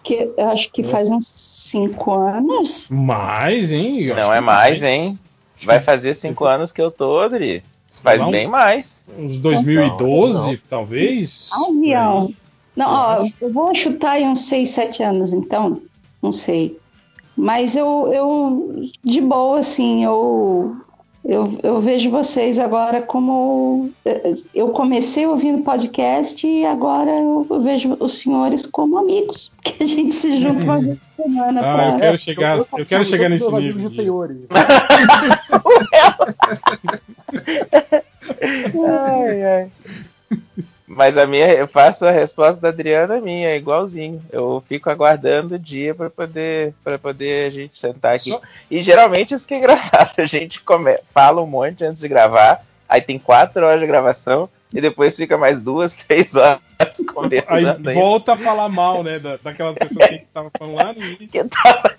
Que 0.04 0.30
eu 0.38 0.50
acho 0.50 0.70
que 0.72 0.84
faz 0.84 1.10
uns 1.10 1.28
cinco 1.28 2.12
anos. 2.12 2.88
Mais, 2.90 3.72
hein? 3.72 4.02
Eu 4.02 4.16
Não 4.16 4.34
é 4.34 4.40
que 4.40 4.44
mais, 4.44 4.84
hein? 4.84 5.18
Vai 5.64 5.80
fazer 5.80 6.14
cinco 6.14 6.44
anos 6.44 6.74
que 6.74 6.82
eu 6.82 6.92
tô, 6.92 7.20
Adri. 7.20 7.64
Faz 8.04 8.20
Não. 8.20 8.30
bem 8.30 8.46
mais. 8.46 9.06
Uns 9.18 9.38
2012, 9.38 10.58
talvez? 10.70 11.50
Avião. 11.54 12.34
Não, 12.76 12.88
ó, 12.90 13.28
eu 13.42 13.52
vou 13.52 13.74
chutar 13.76 14.20
em 14.20 14.28
uns 14.28 14.40
6, 14.42 14.70
7 14.70 15.04
anos, 15.04 15.34
então. 15.34 15.82
Não 16.22 16.32
sei. 16.32 16.78
Mas 17.36 17.76
eu, 17.76 18.10
eu 18.14 18.86
de 19.04 19.20
boa, 19.22 19.60
assim, 19.60 20.04
eu, 20.04 20.76
eu, 21.26 21.58
eu 21.64 21.82
vejo 21.82 22.10
vocês 22.12 22.60
agora 22.60 23.02
como. 23.02 23.90
eh, 24.06 24.36
Eu 24.54 24.70
comecei 24.70 25.26
ouvindo 25.26 25.64
podcast 25.64 26.46
e 26.48 26.66
agora 26.66 27.10
eu 27.12 27.46
vejo 27.64 27.98
os 28.00 28.20
senhores 28.20 28.66
como 28.66 28.98
amigos. 28.98 29.52
Que 29.64 29.84
a 29.84 29.88
gente 29.88 30.14
se 30.14 30.38
junta 30.40 30.64
uma 30.64 30.80
vez 30.80 31.00
por 31.16 31.24
semana 31.24 31.62
Ah, 31.62 31.74
pra. 31.76 31.90
eu 31.96 32.00
quero 32.00 32.18
chegar, 32.20 32.58
eu 32.78 32.86
quero 32.86 33.06
chegar 33.06 33.30
nesse 33.30 33.52
nível. 33.52 33.90
de- 33.90 33.96
senhores. 33.96 34.38
Ai, 38.42 39.44
ai. 39.44 39.72
Mas 40.96 41.18
a 41.18 41.26
minha, 41.26 41.48
eu 41.54 41.68
faço 41.68 42.06
a 42.06 42.12
resposta 42.12 42.62
da 42.62 42.70
Adriana 42.70 43.20
minha, 43.22 43.50
é 43.50 43.58
igualzinho. 43.58 44.22
Eu 44.32 44.64
fico 44.68 44.90
aguardando 44.90 45.56
o 45.56 45.60
dia 45.60 45.94
para 45.96 46.10
poder, 46.10 46.74
para 46.84 47.00
poder 47.00 47.48
a 47.48 47.52
gente 47.52 47.78
sentar 47.80 48.16
aqui. 48.16 48.30
Só- 48.30 48.42
E 48.70 48.84
geralmente 48.84 49.34
isso 49.34 49.48
que 49.48 49.54
é 49.54 49.58
engraçado, 49.58 50.12
a 50.20 50.26
gente 50.26 50.62
come, 50.62 50.98
fala 51.14 51.42
um 51.42 51.48
monte 51.48 51.84
antes 51.84 52.02
de 52.02 52.08
gravar, 52.08 52.64
aí 52.88 53.02
tem 53.02 53.18
quatro 53.20 53.66
horas 53.66 53.80
de 53.82 53.88
gravação 53.88 54.50
e 54.74 54.82
depois 54.82 55.16
fica 55.16 55.38
mais 55.38 55.62
duas, 55.62 55.94
três 56.08 56.36
horas 56.36 56.60
Aí 56.80 57.06
conversando. 57.06 57.90
ainda. 57.90 57.94
volta 57.94 58.34
a 58.34 58.38
falar 58.38 58.70
mal, 58.70 59.04
né? 59.04 59.20
da- 59.20 59.38
daquelas 59.38 59.76
pessoas 59.76 60.08
que 60.10 60.16
estavam 60.16 60.52
falando 60.58 60.76
lá 60.76 60.94
no 60.94 61.04
início. 61.04 61.28
Que 61.28 61.44
tava- 61.46 61.94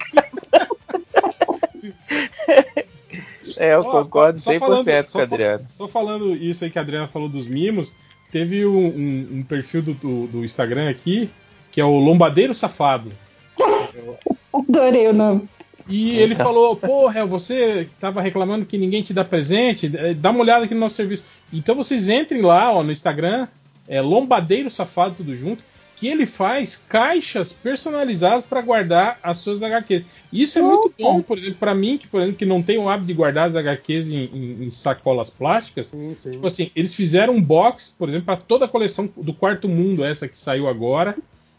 É, 3.61 3.75
eu 3.75 3.81
Ó, 3.81 4.03
concordo 4.03 4.41
só 4.41 4.53
100% 4.53 4.59
falando- 4.59 4.85
com 5.13 5.19
a 5.19 5.23
Adriana. 5.23 5.65
Só 5.69 5.87
falando 5.87 6.35
isso 6.35 6.65
aí 6.65 6.71
que 6.71 6.79
a 6.79 6.83
Adriana 6.83 7.07
falou 7.07 7.29
dos 7.29 7.47
mimos, 7.47 7.95
teve 8.35 8.67
um, 8.67 8.87
um- 8.89 9.29
um 9.39 9.43
perfil 9.45 9.81
do, 9.81 9.95
do- 9.95 10.27
do 10.27 10.45
Instagram 10.45 10.91
aqui, 10.91 11.31
que 11.71 11.81
é 11.81 11.85
o 11.85 11.97
Lombadeiro 12.01 12.53
Safado. 12.53 13.13
Adorei 14.53 15.07
o 15.07 15.13
nome. 15.13 15.49
E 15.89 16.17
ele 16.19 16.35
falou, 16.35 16.75
porra, 16.75 17.25
você 17.25 17.87
tava 18.01 18.21
reclamando 18.21 18.67
que 18.67 18.77
ninguém 18.77 19.03
te 19.05 19.13
dá 19.15 19.25
presente, 19.25 19.89
eh, 19.95 20.15
dá 20.15 20.31
uma 20.31 20.41
olhada 20.41 20.65
aqui 20.65 20.75
no 20.75 20.81
nosso 20.81 20.97
serviço. 20.97 21.23
Então 21.53 21.77
vocês 21.77 22.09
entrem 22.09 22.43
lá 22.43 22.73
ó, 22.73 22.83
no 22.83 22.91
Instagram, 22.91 23.47
é 23.87 24.01
Lombadeiro 24.01 24.69
Safado, 24.69 25.15
tudo 25.19 25.37
junto, 25.37 25.63
que 25.97 26.09
ele 26.09 26.27
faz 26.27 26.77
caixas 26.89 27.53
personalizadas 27.53 28.45
para 28.45 28.61
guardar 28.61 29.19
as 29.23 29.39
suas 29.39 29.63
HQs. 29.63 30.05
Isso 30.33 30.59
é 30.59 30.63
muito 30.63 30.93
bom, 30.99 31.21
por 31.23 31.39
exemplo, 31.39 31.57
para 31.61 31.75
mim, 31.75 31.97
que, 31.97 32.07
por 32.09 32.21
exemplo, 32.21 32.37
que 32.39 32.45
não 32.47 32.63
tem 32.63 32.79
o 32.79 32.89
hábito 32.89 33.07
de 33.07 33.15
guardar 33.15 33.49
as 33.49 33.57
HQs 33.57 34.11
em, 34.11 34.25
em- 34.33 34.65
em 34.65 34.71
sacolas 34.71 35.31
plásticas. 35.31 35.93
Tipo 36.23 36.47
assim, 36.47 36.71
eles 36.75 36.95
fizeram 36.95 37.35
um 37.35 37.41
box, 37.43 37.95
por 37.99 38.09
exemplo, 38.09 38.27
para 38.27 38.37
toda 38.37 38.65
a 38.65 38.69
coleção 38.69 39.09
do 39.17 39.33
Quarto 39.33 39.69
Mundo, 39.69 40.05
essa 40.05 40.27
que 40.29 40.37
saiu 40.39 40.69
agora. 40.69 41.17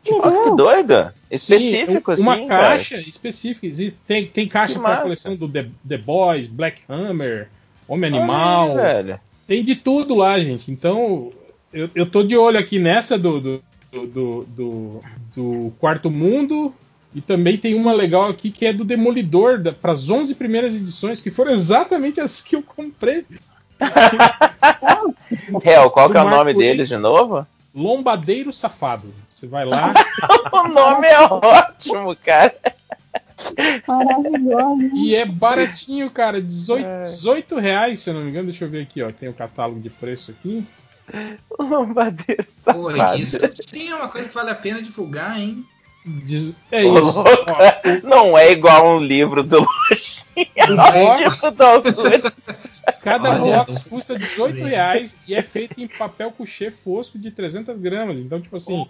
Olha 0.07 0.43
que 0.43 0.55
doido! 0.55 1.11
Específico, 1.31 2.15
Sim, 2.15 2.21
uma 2.21 2.33
assim, 2.35 2.47
caixa 2.47 2.97
específica. 2.97 3.65
Existe- 3.65 3.99
Tem, 4.05 4.25
tem 4.27 4.47
caixa 4.47 4.73
para 4.73 4.81
massa. 4.89 5.01
coleção 5.01 5.35
do 5.35 5.47
The, 5.49 5.67
The 5.87 5.97
Boys, 5.97 6.47
Black 6.47 6.81
Hammer, 6.87 7.47
Homem 7.87 8.09
Animal. 8.15 8.75
velho. 8.75 9.19
Tem 9.47 9.63
de 9.63 9.75
tudo 9.75 10.13
lá, 10.15 10.39
gente. 10.39 10.71
Então, 10.71 11.31
eu, 11.73 11.89
eu 11.95 12.05
tô 12.05 12.21
de 12.23 12.35
olho 12.37 12.59
aqui 12.59 12.77
nessa 12.79 13.17
do, 13.17 13.39
do, 13.39 13.63
do, 14.05 14.43
do, 14.43 15.01
do 15.33 15.73
Quarto 15.79 16.11
Mundo 16.11 16.73
E 17.13 17.21
também 17.21 17.57
tem 17.57 17.75
uma 17.75 17.93
legal 17.93 18.27
aqui 18.27 18.49
que 18.49 18.65
é 18.65 18.73
do 18.73 18.83
Demolidor, 18.83 19.61
para 19.81 19.93
as 19.93 20.09
11 20.09 20.35
primeiras 20.35 20.75
edições, 20.75 21.21
que 21.21 21.31
foram 21.31 21.51
exatamente 21.51 22.19
as 22.19 22.41
que 22.41 22.55
eu 22.55 22.63
comprei. 22.63 23.25
Real, 25.63 25.89
qual 25.91 26.09
que 26.09 26.17
é 26.17 26.21
o 26.21 26.29
nome 26.29 26.53
deles 26.53 26.87
de 26.89 26.97
novo? 26.97 27.45
Lombadeiro 27.73 28.51
Safado. 28.53 29.13
Você 29.29 29.47
vai 29.47 29.65
lá. 29.65 29.93
o 30.51 30.67
nome 30.67 31.07
é 31.07 31.19
ótimo, 31.19 32.15
cara. 32.15 32.55
Maravilhoso. 33.85 34.95
E 34.95 35.15
é 35.15 35.25
baratinho, 35.25 36.09
cara. 36.09 36.41
18, 36.41 36.85
18 37.03 37.59
reais, 37.59 37.99
se 37.99 38.09
eu 38.09 38.13
não 38.13 38.21
me 38.21 38.29
engano. 38.29 38.47
Deixa 38.47 38.63
eu 38.63 38.69
ver 38.69 38.81
aqui, 38.81 39.01
ó. 39.01 39.11
Tem 39.11 39.27
o 39.27 39.33
catálogo 39.33 39.81
de 39.81 39.89
preço 39.89 40.31
aqui. 40.31 40.65
Lombadeiro 41.59 42.43
Pô, 42.65 42.91
safado. 42.91 43.19
isso 43.21 43.37
sim 43.67 43.89
é 43.89 43.95
uma 43.95 44.07
coisa 44.07 44.27
que 44.29 44.35
vale 44.35 44.49
a 44.49 44.55
pena 44.55 44.81
divulgar, 44.81 45.39
hein? 45.39 45.65
Diz- 46.05 46.55
É 46.71 46.83
Ô, 46.85 46.99
isso. 46.99 47.17
louca, 47.23 47.81
Não 48.03 48.37
é 48.37 48.51
igual 48.51 48.97
um 48.97 48.99
livro 48.99 49.41
do 49.43 49.57
Lojinha. 49.89 50.91
Box. 50.91 51.41
Tipo. 51.41 52.31
Cada 53.01 53.31
Olha, 53.31 53.39
box 53.63 53.79
custa 53.89 54.17
18 54.17 54.63
reais 54.65 55.17
e 55.27 55.33
é 55.33 55.41
feito 55.41 55.81
em 55.81 55.87
papel 55.87 56.31
couché 56.31 56.69
fosco 56.69 57.17
de 57.17 57.31
300 57.31 57.79
gramas. 57.79 58.17
Então, 58.17 58.39
tipo 58.39 58.55
assim. 58.55 58.85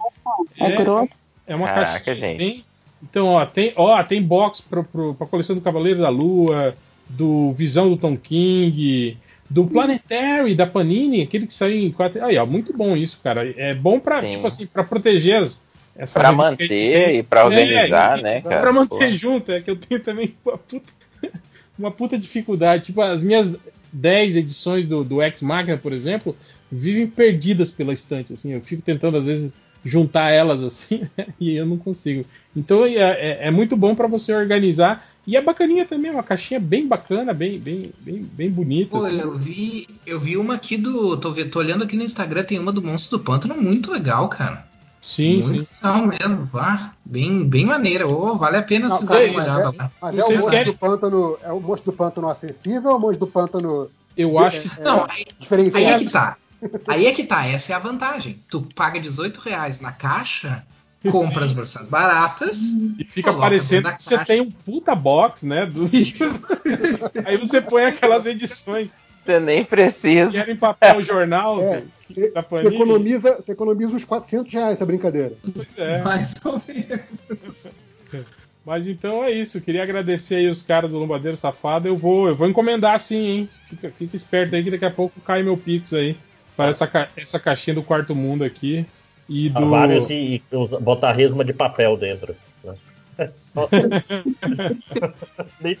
É 0.58 0.70
grosso. 0.72 1.08
É 1.46 1.54
uma 1.54 1.66
Caraca, 1.66 1.92
caixa 2.00 2.14
gente. 2.14 2.38
bem. 2.38 2.64
Então, 3.02 3.28
ó, 3.28 3.46
tem, 3.46 3.72
ó, 3.76 4.02
tem 4.02 4.22
box 4.22 4.60
pro, 4.62 4.84
pro, 4.84 5.14
pra 5.14 5.26
coleção 5.26 5.54
do 5.54 5.62
Cavaleiro 5.62 6.00
da 6.00 6.08
Lua, 6.08 6.74
do 7.08 7.52
Visão 7.52 7.88
do 7.90 7.96
Tom 7.96 8.16
King, 8.16 9.16
do 9.48 9.66
Planetary, 9.66 10.54
da 10.54 10.66
Panini, 10.66 11.22
aquele 11.22 11.46
que 11.46 11.54
saiu 11.54 11.78
em 11.78 11.90
quatro. 11.90 12.24
Aí, 12.24 12.36
ó, 12.36 12.44
muito 12.46 12.72
bom 12.76 12.96
isso, 12.96 13.20
cara. 13.22 13.52
É 13.56 13.74
bom 13.74 13.98
pra, 14.00 14.20
Sim. 14.20 14.32
tipo 14.32 14.46
assim, 14.46 14.66
pra 14.66 14.82
proteger 14.84 15.36
as. 15.36 15.62
essas 15.96 16.20
Pra 16.20 16.32
manter 16.32 16.68
tem. 16.68 17.16
e 17.18 17.22
pra 17.22 17.44
organizar, 17.46 18.18
e- 18.18 18.22
né, 18.22 18.40
cara? 18.40 18.60
Pra 18.60 18.72
manter 18.72 19.10
Pô. 19.10 19.14
junto, 19.16 19.52
é 19.52 19.60
que 19.60 19.70
eu 19.70 19.76
tenho 19.76 20.00
também 20.02 20.34
uma 20.44 20.58
puta, 20.58 20.92
uma 21.78 21.90
puta 21.90 22.18
dificuldade. 22.18 22.84
Tipo, 22.86 23.00
as 23.00 23.22
minhas 23.22 23.56
10 23.92 24.36
edições 24.36 24.84
do, 24.84 25.04
do 25.04 25.22
Ex 25.22 25.42
Machina, 25.42 25.76
por 25.76 25.92
exemplo, 25.92 26.36
vivem 26.70 27.06
perdidas 27.06 27.70
pela 27.70 27.92
estante. 27.92 28.32
Assim, 28.32 28.52
eu 28.52 28.60
fico 28.60 28.82
tentando, 28.82 29.16
às 29.16 29.26
vezes, 29.26 29.54
juntar 29.86 30.30
elas 30.30 30.62
assim, 30.62 31.02
e 31.40 31.54
eu 31.56 31.64
não 31.66 31.76
consigo. 31.78 32.24
Então 32.54 32.84
é, 32.84 32.94
é- 32.94 33.38
é 33.42 33.50
muito 33.50 33.76
bom 33.76 33.94
pra 33.94 34.06
você 34.08 34.34
organizar. 34.34 35.06
E 35.26 35.36
é 35.36 35.40
bacaninha 35.42 35.84
também, 35.84 36.10
uma 36.12 36.22
caixinha 36.22 36.60
bem 36.60 36.86
bacana, 36.86 37.34
bem, 37.34 37.58
bem, 37.58 37.90
bem, 37.98 38.22
bem 38.32 38.48
bonita. 38.48 38.90
Pô, 38.96 39.04
assim. 39.04 39.18
eu 39.18 39.36
vi, 39.36 39.88
eu 40.06 40.20
vi 40.20 40.36
uma 40.36 40.54
aqui 40.54 40.76
do. 40.76 41.16
Tô, 41.16 41.32
tô 41.46 41.58
olhando 41.58 41.82
aqui 41.82 41.96
no 41.96 42.04
Instagram, 42.04 42.44
tem 42.44 42.60
uma 42.60 42.70
do 42.72 42.80
Monstro 42.80 43.18
do 43.18 43.24
Pântano 43.24 43.60
muito 43.60 43.90
legal, 43.90 44.28
cara. 44.28 44.64
Sim, 45.02 45.42
muito 45.42 45.48
sim. 45.48 45.66
legal 45.82 46.06
mesmo. 46.06 46.48
Ah, 46.54 46.92
bem, 47.04 47.44
bem 47.44 47.64
maneira. 47.66 48.06
Ô, 48.06 48.36
vale 48.36 48.56
a 48.56 48.62
pena 48.62 48.88
Não, 48.88 48.96
vocês 48.96 49.08
cara, 49.08 49.20
darem 49.20 49.34
uma 49.34 49.42
mas 49.42 49.52
olhada 49.52 49.76
é- 49.76 49.78
lá. 49.82 49.90
Mas 50.00 50.14
é 50.18 50.24
o, 50.24 50.30
monstro 50.30 50.50
querem- 50.50 50.72
do 50.72 50.78
pântano, 50.78 51.38
é 51.42 51.52
o 51.52 51.60
monstro 51.60 51.90
do 51.92 51.96
pântano 51.96 52.28
acessível 52.28 52.90
ou 52.90 52.96
o 52.96 53.00
monstro 53.00 53.26
do 53.26 53.32
pântano 53.32 53.90
Eu 54.16 54.38
acho 54.38 54.60
que. 54.62 54.80
Não, 54.80 55.06
aí, 55.10 55.24
diferente? 55.40 55.76
aí 55.76 55.84
é 55.86 55.98
que 55.98 56.08
tá. 56.10 56.36
Aí 56.86 57.06
é 57.06 57.12
que 57.12 57.24
tá, 57.24 57.46
essa 57.46 57.72
é 57.72 57.76
a 57.76 57.78
vantagem. 57.78 58.40
Tu 58.50 58.62
paga 58.74 58.98
18 59.00 59.38
reais 59.40 59.80
na 59.80 59.92
caixa, 59.92 60.64
compra 61.10 61.44
as 61.44 61.52
versões 61.52 61.88
baratas. 61.88 62.58
E 62.98 63.04
fica 63.04 63.32
parecendo 63.34 63.92
que 63.92 64.02
você 64.02 64.24
tem 64.24 64.40
um 64.40 64.50
puta 64.50 64.94
box, 64.94 65.44
né? 65.46 65.66
do- 65.66 65.88
Aí 67.24 67.36
você 67.36 67.60
põe 67.60 67.84
aquelas 67.84 68.26
edições 68.26 68.92
Você 69.16 69.38
nem 69.38 69.64
precisa. 69.64 70.38
eram 70.38 70.52
em 70.52 70.56
papel 70.56 71.02
jornal 71.02 71.60
É, 71.62 71.82
que- 72.08 72.30
da 72.30 72.42
Você 72.42 72.68
economiza, 72.68 73.36
você 73.36 73.52
economiza 73.52 73.92
uns 73.92 74.04
400 74.04 74.52
reais 74.52 74.72
essa 74.74 74.86
brincadeira. 74.86 75.32
É. 75.76 76.02
Mais 76.02 76.34
ou 76.44 76.60
menos. 76.66 77.66
Mas 78.64 78.86
então 78.88 79.22
é 79.22 79.30
isso. 79.30 79.60
Queria 79.60 79.82
agradecer 79.84 80.36
aí 80.36 80.48
os 80.50 80.62
caras 80.62 80.90
do 80.90 80.98
Lombadeiro 80.98 81.36
Safado. 81.36 81.86
Eu 81.86 81.96
vou, 81.96 82.26
eu 82.28 82.34
vou 82.34 82.48
encomendar 82.48 82.98
sim, 82.98 83.26
hein? 83.26 83.48
Fica, 83.68 83.92
fica 83.96 84.16
esperto 84.16 84.56
aí 84.56 84.64
que 84.64 84.70
daqui 84.72 84.84
a 84.84 84.90
pouco 84.90 85.20
cai 85.20 85.42
meu 85.42 85.56
Pix 85.56 85.92
aí. 85.92 86.16
Para 86.56 86.70
essa, 86.70 86.86
ca- 86.86 87.08
essa 87.16 87.38
caixinha 87.38 87.74
do 87.74 87.82
quarto 87.82 88.14
mundo 88.14 88.44
aqui. 88.44 88.86
E 89.28 89.48
do. 89.48 89.68
vários 89.68 90.08
e, 90.08 90.40
e 90.50 90.78
botar 90.80 91.12
resma 91.12 91.44
de 91.44 91.52
papel 91.52 91.96
dentro. 91.96 92.34
né? 92.64 92.74
É 93.18 93.28
só. 93.32 93.62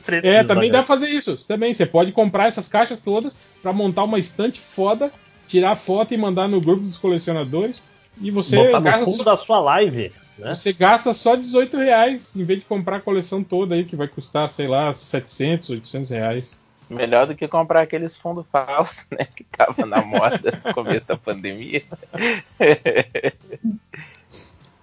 Precisa, 0.04 0.26
É, 0.26 0.42
também 0.44 0.70
né? 0.70 0.72
dá 0.78 0.82
pra 0.82 0.86
fazer 0.96 1.08
isso. 1.10 1.36
Também 1.46 1.72
você 1.74 1.84
pode 1.86 2.12
comprar 2.12 2.46
essas 2.46 2.68
caixas 2.68 3.00
todas 3.00 3.36
para 3.62 3.72
montar 3.72 4.04
uma 4.04 4.18
estante 4.18 4.60
foda, 4.60 5.12
tirar 5.46 5.76
foto 5.76 6.14
e 6.14 6.16
mandar 6.16 6.48
no 6.48 6.60
grupo 6.60 6.82
dos 6.82 6.96
colecionadores. 6.96 7.80
E 8.20 8.30
você 8.30 8.56
Botar 8.56 8.78
no 8.78 8.84
gasta, 8.84 9.04
fundo 9.04 9.16
só, 9.18 9.24
da 9.24 9.36
sua 9.36 9.60
live. 9.60 10.10
Né? 10.38 10.54
você 10.54 10.72
gasta 10.72 11.12
só 11.14 11.34
18 11.36 11.76
reais 11.76 12.34
em 12.34 12.44
vez 12.44 12.60
de 12.60 12.64
comprar 12.66 12.96
a 12.96 13.00
coleção 13.00 13.42
toda 13.42 13.74
aí 13.74 13.84
que 13.84 13.96
vai 13.96 14.08
custar, 14.08 14.48
sei 14.50 14.66
lá, 14.68 14.92
700, 14.94 15.70
800 15.70 16.10
reais. 16.10 16.58
Melhor 16.88 17.26
do 17.26 17.34
que 17.34 17.48
comprar 17.48 17.80
aqueles 17.82 18.16
fundos 18.16 18.46
falsos, 18.50 19.06
né? 19.10 19.26
Que 19.34 19.42
tava 19.44 19.84
na 19.86 20.02
moda 20.02 20.60
no 20.64 20.72
começo 20.74 21.06
da 21.06 21.16
pandemia. 21.16 21.82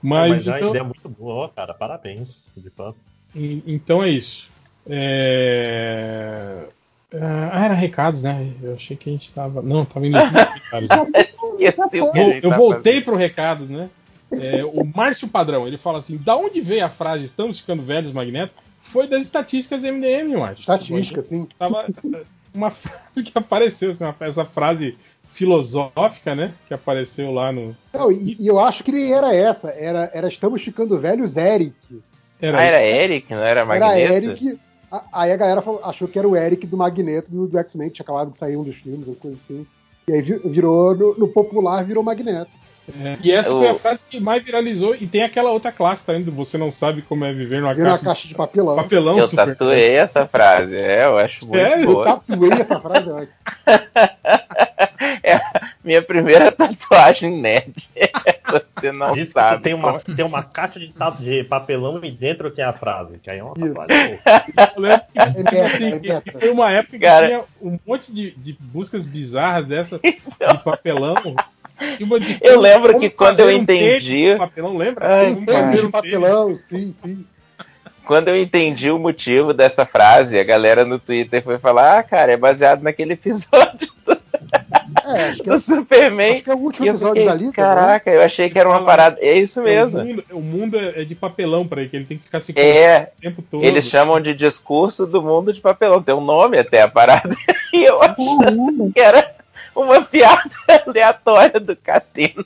Mas, 0.01 0.29
Mas 0.45 0.47
é 0.47 0.49
uma 0.51 0.57
então, 0.57 0.69
ideia 0.69 0.83
muito 0.83 1.09
boa, 1.09 1.45
ó, 1.45 1.47
cara. 1.47 1.73
Parabéns. 1.73 2.43
De 2.57 2.69
fato. 2.69 2.97
en- 3.35 3.63
então 3.65 4.03
é 4.03 4.09
isso. 4.09 4.51
É... 4.85 6.65
Ah, 7.13 7.65
era 7.65 7.73
recados, 7.73 8.21
né? 8.21 8.51
Eu 8.61 8.73
achei 8.73 8.97
que 8.97 9.09
a 9.09 9.13
gente 9.13 9.31
tava. 9.31 9.61
Não, 9.61 9.85
tava 9.85 10.05
indo 10.07 10.17
Eu, 11.93 12.39
eu 12.41 12.51
voltei 12.51 12.99
pro 13.01 13.15
recados, 13.15 13.69
né? 13.69 13.89
É, 14.39 14.63
o 14.65 14.83
Márcio 14.85 15.27
Padrão, 15.27 15.67
ele 15.67 15.77
fala 15.77 15.99
assim: 15.99 16.17
da 16.17 16.35
onde 16.35 16.61
veio 16.61 16.85
a 16.85 16.89
frase 16.89 17.23
estamos 17.25 17.59
ficando 17.59 17.83
velhos, 17.83 18.11
Magneto? 18.11 18.53
Foi 18.79 19.07
das 19.07 19.21
estatísticas 19.21 19.81
MDM, 19.83 20.35
Márcio. 20.37 20.61
Estatística, 20.61 21.21
sim. 21.21 21.47
Tava 21.57 21.85
uma 22.53 22.69
frase 22.69 23.23
que 23.23 23.37
apareceu, 23.37 23.91
assim, 23.91 24.03
uma- 24.03 24.15
essa 24.19 24.43
frase 24.45 24.97
filosófica, 25.31 26.35
né? 26.35 26.51
Que 26.67 26.73
apareceu 26.73 27.31
lá 27.31 27.51
no. 27.51 27.75
Não, 27.93 28.11
e, 28.11 28.35
e 28.39 28.47
eu 28.47 28.59
acho 28.59 28.83
que 28.83 28.91
nem 28.91 29.11
era 29.13 29.33
essa. 29.35 29.69
Era, 29.69 30.09
era 30.13 30.27
Estamos 30.27 30.61
Ficando 30.61 30.97
Velhos 30.99 31.35
Eric. 31.37 31.73
Era, 32.41 32.59
Ah, 32.59 32.63
era 32.63 32.83
Eric, 32.83 33.31
não 33.33 33.39
era 33.41 33.61
Era 33.61 33.65
Magneto? 33.65 34.13
Eric. 34.13 34.59
a- 34.91 35.03
Aí 35.13 35.31
a 35.31 35.37
galera 35.37 35.61
falou- 35.61 35.81
achou 35.83 36.07
que 36.07 36.19
era 36.19 36.27
o 36.27 36.35
Eric 36.35 36.67
do 36.67 36.77
Magneto 36.77 37.31
do, 37.31 37.47
do 37.47 37.57
X-Men, 37.57 37.89
que 37.89 37.95
tinha 37.95 38.03
acabado 38.03 38.31
de 38.31 38.37
sair 38.37 38.57
um 38.57 38.63
dos 38.63 38.75
filmes, 38.75 39.07
uma 39.07 39.15
coisa 39.15 39.37
assim. 39.37 39.65
E 40.07 40.11
aí 40.13 40.21
vi- 40.21 40.39
virou, 40.45 40.95
no, 40.95 41.17
no 41.17 41.27
popular, 41.29 41.83
virou 41.83 42.03
Magneto. 42.03 42.51
É, 43.01 43.17
e 43.23 43.31
essa 43.31 43.49
foi 43.49 43.69
a 43.69 43.75
frase 43.75 44.03
que 44.09 44.19
mais 44.19 44.43
viralizou. 44.43 44.93
E 44.95 45.07
tem 45.07 45.23
aquela 45.23 45.51
outra 45.51 45.71
classe 45.71 46.05
também, 46.05 46.21
do 46.23 46.31
Você 46.33 46.57
Não 46.57 46.69
Sabe 46.69 47.01
Como 47.01 47.23
É 47.23 47.33
Viver 47.33 47.61
numa 47.61 47.73
caixa, 47.73 48.03
caixa 48.03 48.27
de 48.27 48.35
papelão. 48.35 48.75
papelão 48.75 49.17
Eu 49.17 49.27
super. 49.27 49.47
tatuei 49.47 49.91
essa 49.93 50.27
frase, 50.27 50.75
é, 50.75 51.05
eu 51.05 51.17
acho 51.17 51.45
muito 51.47 51.63
Sério? 51.63 51.83
Eu 51.85 51.93
boa. 51.93 52.05
tatuei 52.05 52.51
essa 52.51 52.79
frase. 52.79 53.29
É 55.21 55.35
a 55.35 55.71
minha 55.83 56.01
primeira 56.01 56.51
tatuagem 56.51 57.39
nerd. 57.41 57.89
Você 58.79 58.91
não 58.91 59.13
Diz 59.13 59.27
que 59.29 59.33
sabe. 59.33 59.61
tem 59.63 59.73
uma, 59.73 59.99
tem 59.99 60.23
uma 60.25 60.43
caixa 60.43 60.79
de, 60.79 60.93
de 61.19 61.43
papelão 61.43 61.99
e 62.03 62.11
dentro 62.11 62.49
tem 62.51 62.63
a 62.63 62.71
frase. 62.71 63.17
Que 63.21 63.29
aí 63.29 63.39
é 63.39 63.43
uma 63.43 63.53
tatuagem. 63.53 64.19
Eu 64.75 64.81
lembro 64.81 65.05
que, 65.49 65.55
É 65.57 65.65
assim, 65.65 65.93
é 65.93 66.21
que 66.21 66.31
foi 66.31 66.49
uma 66.49 66.71
época 66.71 66.97
que 66.97 67.03
Cara. 67.05 67.27
tinha 67.27 67.43
um 67.61 67.77
monte 67.85 68.13
de, 68.13 68.31
de 68.31 68.55
buscas 68.59 69.05
bizarras 69.05 69.65
dessa 69.65 69.99
de 69.99 70.57
papelão. 70.63 71.15
Uma 71.99 72.19
de 72.19 72.37
Eu 72.41 72.59
lembro 72.59 72.89
como 72.93 72.99
que 73.01 73.09
quando 73.09 73.39
eu 73.41 73.47
um 73.47 73.51
entendi- 73.51 74.35
papelão, 74.37 74.77
lembra? 74.77 75.05
Ai, 75.07 75.33
Como 75.33 75.45
fazer 75.51 75.85
um 75.85 75.91
papelão, 75.91 76.59
sim, 76.69 76.93
sim. 77.03 77.25
Quando 78.05 78.27
eu 78.27 78.35
entendi 78.35 78.91
o 78.91 78.99
motivo 78.99 79.53
dessa 79.53 79.85
frase, 79.85 80.37
a 80.39 80.43
galera 80.43 80.83
no 80.85 80.99
Twitter 80.99 81.41
foi 81.41 81.57
falar: 81.57 81.99
Ah, 81.99 82.03
cara, 82.03 82.31
é 82.33 82.37
baseado 82.37 82.81
naquele 82.81 83.13
episódio 83.13 83.89
É, 85.05 85.29
acho 85.29 85.37
que, 85.37 85.49
do 85.49 85.53
é, 85.55 85.59
Superman. 85.59 86.33
acho 86.35 86.43
que 86.43 86.49
é 86.49 86.53
o 86.53 86.57
último 86.57 86.85
eu 86.85 86.91
episódio 86.91 87.13
fiquei, 87.15 87.27
da 87.27 87.33
lista. 87.35 87.53
Caraca, 87.53 88.11
eu 88.11 88.21
achei 88.21 88.49
que 88.49 88.59
era 88.59 88.67
uma 88.69 88.83
parada. 88.83 89.17
É 89.21 89.37
isso 89.37 89.61
O 89.61 89.63
mesmo. 89.63 90.03
mundo, 90.03 90.23
o 90.31 90.39
mundo 90.41 90.77
é 90.77 91.03
de 91.05 91.15
papelão 91.15 91.65
pra 91.65 91.81
ele, 91.81 91.89
que 91.89 91.95
ele 91.95 92.05
tem 92.05 92.17
que 92.17 92.23
ficar 92.25 92.39
se 92.41 92.53
É, 92.57 93.11
o 93.17 93.21
tempo 93.21 93.41
todo. 93.41 93.63
eles 93.63 93.85
chamam 93.85 94.19
de 94.19 94.33
discurso 94.33 95.05
do 95.07 95.21
mundo 95.21 95.51
de 95.53 95.61
papelão. 95.61 96.01
Tem 96.03 96.13
um 96.13 96.21
nome 96.23 96.57
até 96.59 96.81
a 96.81 96.87
parada. 96.87 97.35
E 97.73 97.83
eu 97.85 97.99
achei 98.03 98.37
Caramba. 98.37 98.91
que 98.93 98.99
era 98.99 99.33
uma 99.75 100.01
piada 100.01 100.41
aleatória 100.85 101.59
do 101.59 101.75
Catena. 101.75 102.45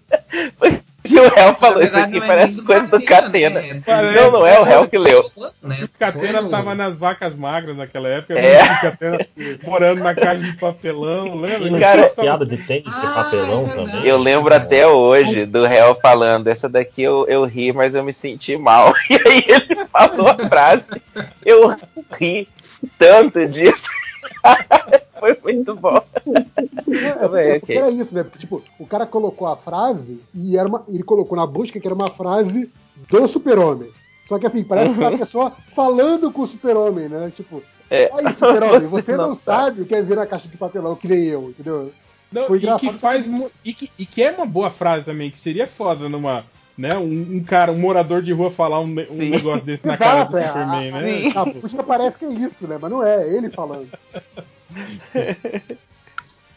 E 1.10 1.17
o 1.19 1.29
réu 1.29 1.53
falou 1.56 1.81
isso 1.81 1.97
aqui, 1.97 2.17
não 2.17 2.26
é 2.26 2.27
parece 2.27 2.61
coisa 2.61 2.88
do 2.88 3.01
Catena, 3.01 3.61
né? 3.61 3.81
Não, 3.88 4.31
não 4.31 4.45
é 4.45 4.60
o 4.60 4.63
réu 4.63 4.88
que 4.90 4.97
leu. 4.97 5.24
Né? 5.63 5.79
O 5.83 5.90
Catena 5.97 6.49
tava 6.49 6.76
nas 6.76 6.97
vacas 6.97 7.33
magras 7.35 7.77
naquela 7.77 8.10
época. 8.10 8.33
É. 8.33 8.61
O 8.61 8.81
Catena 8.81 9.17
morando 9.63 10.03
na 10.03 10.13
caixa 10.13 10.42
de 10.42 10.53
papelão, 10.58 11.35
lembra? 11.35 11.69
Não 11.69 11.79
Cara, 11.79 12.10
tinha 12.10 12.24
piada 12.24 12.45
de 12.45 12.58
tênis 12.58 12.83
de 12.83 12.92
Ah, 12.92 13.13
papelão 13.15 13.61
é 13.61 13.65
verdade. 13.67 13.92
também. 13.92 14.08
Eu 14.08 14.17
lembro 14.17 14.53
até 14.53 14.85
hoje 14.85 15.45
do 15.45 15.65
réu 15.65 15.95
falando, 15.95 16.47
essa 16.47 16.67
daqui 16.67 17.03
eu, 17.03 17.26
eu 17.29 17.45
ri, 17.45 17.72
mas 17.72 17.95
eu 17.95 18.03
me 18.03 18.11
senti 18.13 18.58
mal. 18.58 18.93
E 19.10 19.13
aí 19.13 19.45
ele 19.47 19.85
falou 19.85 20.27
a 20.27 20.49
frase, 20.49 20.83
eu 21.45 21.74
ri 22.19 22.49
tanto 22.97 23.45
disso. 23.47 23.88
Foi 25.42 25.53
muito 25.53 25.76
bom. 25.76 26.01
É, 26.26 27.26
é, 27.26 27.28
Bem, 27.28 27.42
é 27.51 27.60
porque 27.60 27.74
ok. 27.74 27.78
era 27.78 27.90
isso, 27.92 28.14
né? 28.14 28.24
Porque, 28.24 28.40
tipo, 28.40 28.62
o 28.80 28.85
cara 28.85 29.06
colocou 29.06 29.48
a 29.48 29.58
frase 29.58 30.22
e 30.33 30.58
era 30.58 30.67
uma, 30.67 30.83
ele 30.88 31.03
colocou 31.03 31.38
na 31.38 31.46
busca 31.46 31.80
que 31.80 31.88
era 31.88 31.96
uma 31.96 32.10
frase 32.10 32.69
do 33.10 33.28
super-homem. 33.28 33.90
Só 34.28 34.38
que 34.38 34.46
assim, 34.46 34.64
parece 34.64 34.94
que 34.94 35.00
uma 35.00 35.17
pessoa 35.17 35.53
falando 35.74 36.32
com 36.32 36.42
o 36.42 36.48
super-homem, 36.48 37.08
né? 37.08 37.32
Tipo, 37.35 37.64
É, 37.90 38.12
aí, 38.14 38.33
super-homem, 38.33 38.82
você 38.88 39.01
você, 39.01 39.17
não, 39.17 39.30
não 39.30 39.35
sabe 39.35 39.82
o 39.82 39.85
que 39.85 39.96
é 39.96 40.01
virar 40.01 40.28
caixa 40.28 40.48
de 40.48 40.58
papelão, 40.58 40.96
que 40.96 41.08
nem 41.08 41.24
eu, 41.26 41.50
entendeu? 41.50 41.92
Não, 42.32 42.53
e 42.56 42.60
que 42.78 42.94
faz 42.94 43.26
e 43.64 43.74
que, 43.74 43.90
e 43.98 44.06
que 44.06 44.22
é 44.22 44.32
uma 44.32 44.46
boa 44.46 44.69
frase 44.69 45.06
também, 45.06 45.32
que 45.32 45.40
seria 45.40 45.67
foda 45.67 46.10
numa. 46.10 46.44
Né, 46.78 46.96
um, 46.96 47.38
um 47.38 47.44
cara, 47.44 47.72
um 47.72 47.80
morador 47.80 48.22
de 48.22 48.32
rua 48.32 48.51
falar 48.51 48.80
um, 48.82 48.83
um 48.83 49.30
negócio 49.30 49.66
desse 49.66 49.88
na 49.88 49.98
cara 49.98 50.26
do 50.26 50.38
é, 50.38 50.46
Superman, 50.46 50.94
a- 50.94 51.01
né? 51.01 51.32
A, 51.33 51.42
a 51.42 51.46
puxa 51.51 51.82
parece 51.82 52.19
que 52.19 52.26
é 52.26 52.30
isso, 52.30 52.67
né? 52.67 52.78
Mas 52.80 52.92
não 52.92 53.03
é, 53.03 53.24
é 53.24 53.33
ele 53.35 53.50
falando. 53.50 53.88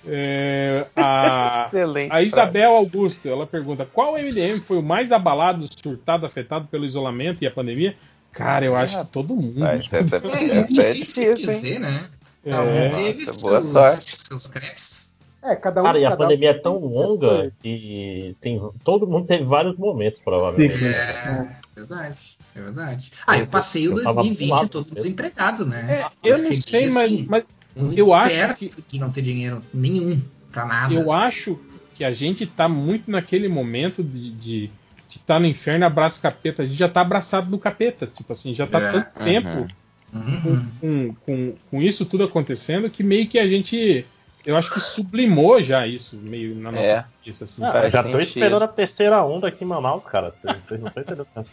É, 0.06 0.86
a, 0.96 1.66
Excelente 1.66 2.10
a 2.10 2.22
Isabel 2.22 2.74
Augusto, 2.74 3.28
ela 3.28 3.46
pergunta: 3.46 3.84
qual 3.84 4.14
MDM 4.14 4.58
foi 4.60 4.78
o 4.78 4.82
mais 4.82 5.12
abalado, 5.12 5.68
surtado, 5.70 6.24
afetado 6.24 6.66
pelo 6.68 6.86
isolamento 6.86 7.42
e 7.42 7.46
a 7.46 7.50
pandemia? 7.50 7.94
Cara, 8.32 8.64
eu 8.64 8.74
acho 8.74 8.98
que 8.98 9.06
todo 9.12 9.36
mundo. 9.36 9.62
Essa, 9.66 9.98
essa, 9.98 10.16
É, 10.16 10.58
essa 10.60 10.82
é 10.82 10.92
difícil 10.92 11.34
difícil, 11.34 11.46
dizer, 11.46 11.80
né? 11.80 12.08
É. 12.46 12.50
Cada 12.50 12.62
um 12.62 12.90
teve 12.92 13.26
Nossa, 13.26 13.40
boa 13.40 13.60
seus, 13.60 13.72
sorte. 13.72 14.16
seus 14.26 14.46
crepes. 14.46 15.10
É, 15.42 15.54
cada 15.56 15.82
um. 15.82 15.84
Cara, 15.84 15.98
e 15.98 16.04
a 16.06 16.10
cada 16.10 16.24
um 16.24 16.28
pandemia 16.28 16.50
é 16.50 16.54
tão 16.54 16.78
longa 16.78 17.52
que 17.62 18.34
tem, 18.40 18.58
todo 18.82 19.06
mundo 19.06 19.26
teve 19.26 19.44
vários 19.44 19.76
momentos, 19.76 20.18
provavelmente. 20.20 20.82
É, 20.82 21.46
verdade, 21.76 22.38
é 22.56 22.60
verdade. 22.62 23.12
Ah, 23.26 23.38
eu 23.38 23.46
passei 23.46 23.86
o 23.88 23.98
Eu 23.98 24.04
tava 24.04 24.22
2020 24.22 24.50
lá- 24.50 24.66
todo 24.68 24.94
desempregado, 24.94 25.66
né? 25.66 26.00
É, 26.24 26.28
eu 26.30 26.38
não 26.38 26.50
sei, 26.62 26.86
mas, 26.86 26.96
assim, 27.04 27.26
mas 27.28 27.44
muito 27.76 27.98
eu 27.98 28.12
acho 28.14 28.54
que- 28.56 28.70
de 28.88 28.98
não 28.98 29.10
ter 29.10 29.22
dinheiro 29.22 29.62
nenhum 29.72 30.20
pra 30.52 30.64
nada. 30.64 30.94
eu 30.94 31.12
acho 31.12 31.58
que 31.94 32.04
a 32.04 32.12
gente 32.12 32.46
tá 32.46 32.68
muito 32.68 33.10
naquele 33.10 33.48
momento 33.48 34.02
de. 34.02 34.30
de 34.32 34.70
de 35.08 35.16
estar 35.16 35.40
no 35.40 35.46
inferno, 35.46 35.84
abraço 35.84 36.22
capeta. 36.22 36.62
A 36.62 36.64
gente 36.66 36.78
já 36.78 36.88
tá 36.88 37.00
abraçado 37.00 37.50
no 37.50 37.58
capeta. 37.58 38.06
Tipo 38.06 38.32
assim, 38.32 38.54
já 38.54 38.64
tá 38.64 38.78
É. 38.78 38.92
tanto 38.92 39.18
Uhum. 39.18 39.24
tempo 39.24 39.68
Uhum. 40.14 40.68
com, 40.80 41.14
com, 41.26 41.54
com, 41.68 41.82
isso 41.82 42.06
tudo 42.06 42.22
acontecendo 42.22 42.88
que 42.88 43.02
meio 43.02 43.26
que 43.26 43.36
a 43.36 43.44
gente. 43.48 44.06
Eu 44.46 44.56
acho 44.56 44.72
que 44.72 44.78
sublimou 44.78 45.60
já 45.60 45.84
isso, 45.84 46.14
meio 46.16 46.54
na 46.54 46.70
nossa 46.70 46.86
É. 46.86 47.04
cabeça, 47.24 47.44
assim. 47.44 47.64
Ah, 47.64 47.90
já 47.90 48.04
tô 48.04 48.20
esperando 48.20 48.62
a 48.62 48.68
terceira 48.68 49.20
onda 49.24 49.48
aqui 49.48 49.64
em 49.64 49.66
Manaus, 49.66 50.04
cara. 50.04 50.32
Vocês 50.68 50.80
não 50.80 50.86
estão 50.86 51.02
entendendo. 51.02 51.26
Eu 51.34 51.44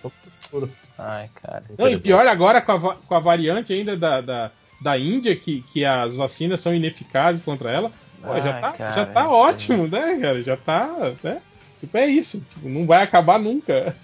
tô. 0.61 0.69
Ai, 0.99 1.27
cara. 1.41 1.63
Não, 1.79 1.89
e 1.89 1.97
pior 1.99 2.27
agora 2.27 2.61
com 2.61 2.71
a, 2.73 2.95
com 2.95 3.15
a 3.15 3.19
variante 3.19 3.73
ainda 3.73 3.97
da, 3.97 4.21
da, 4.21 4.51
da 4.81 4.97
Índia, 4.97 5.35
que, 5.35 5.61
que 5.73 5.83
as 5.85 6.15
vacinas 6.15 6.61
são 6.61 6.73
ineficazes 6.73 7.41
contra 7.41 7.71
ela. 7.71 7.91
Pô, 8.21 8.33
já 8.41 8.55
Ai, 8.55 8.61
tá, 8.61 8.71
cara, 8.73 8.93
já 8.93 9.05
tá 9.05 9.21
isso 9.21 9.31
ótimo, 9.31 9.87
né, 9.87 10.17
cara? 10.19 10.41
Já 10.43 10.57
tá. 10.57 11.13
Né? 11.23 11.41
Tipo, 11.79 11.97
é 11.97 12.07
isso. 12.07 12.41
Tipo, 12.41 12.69
não 12.69 12.85
vai 12.85 13.03
acabar 13.03 13.39
nunca. 13.39 13.95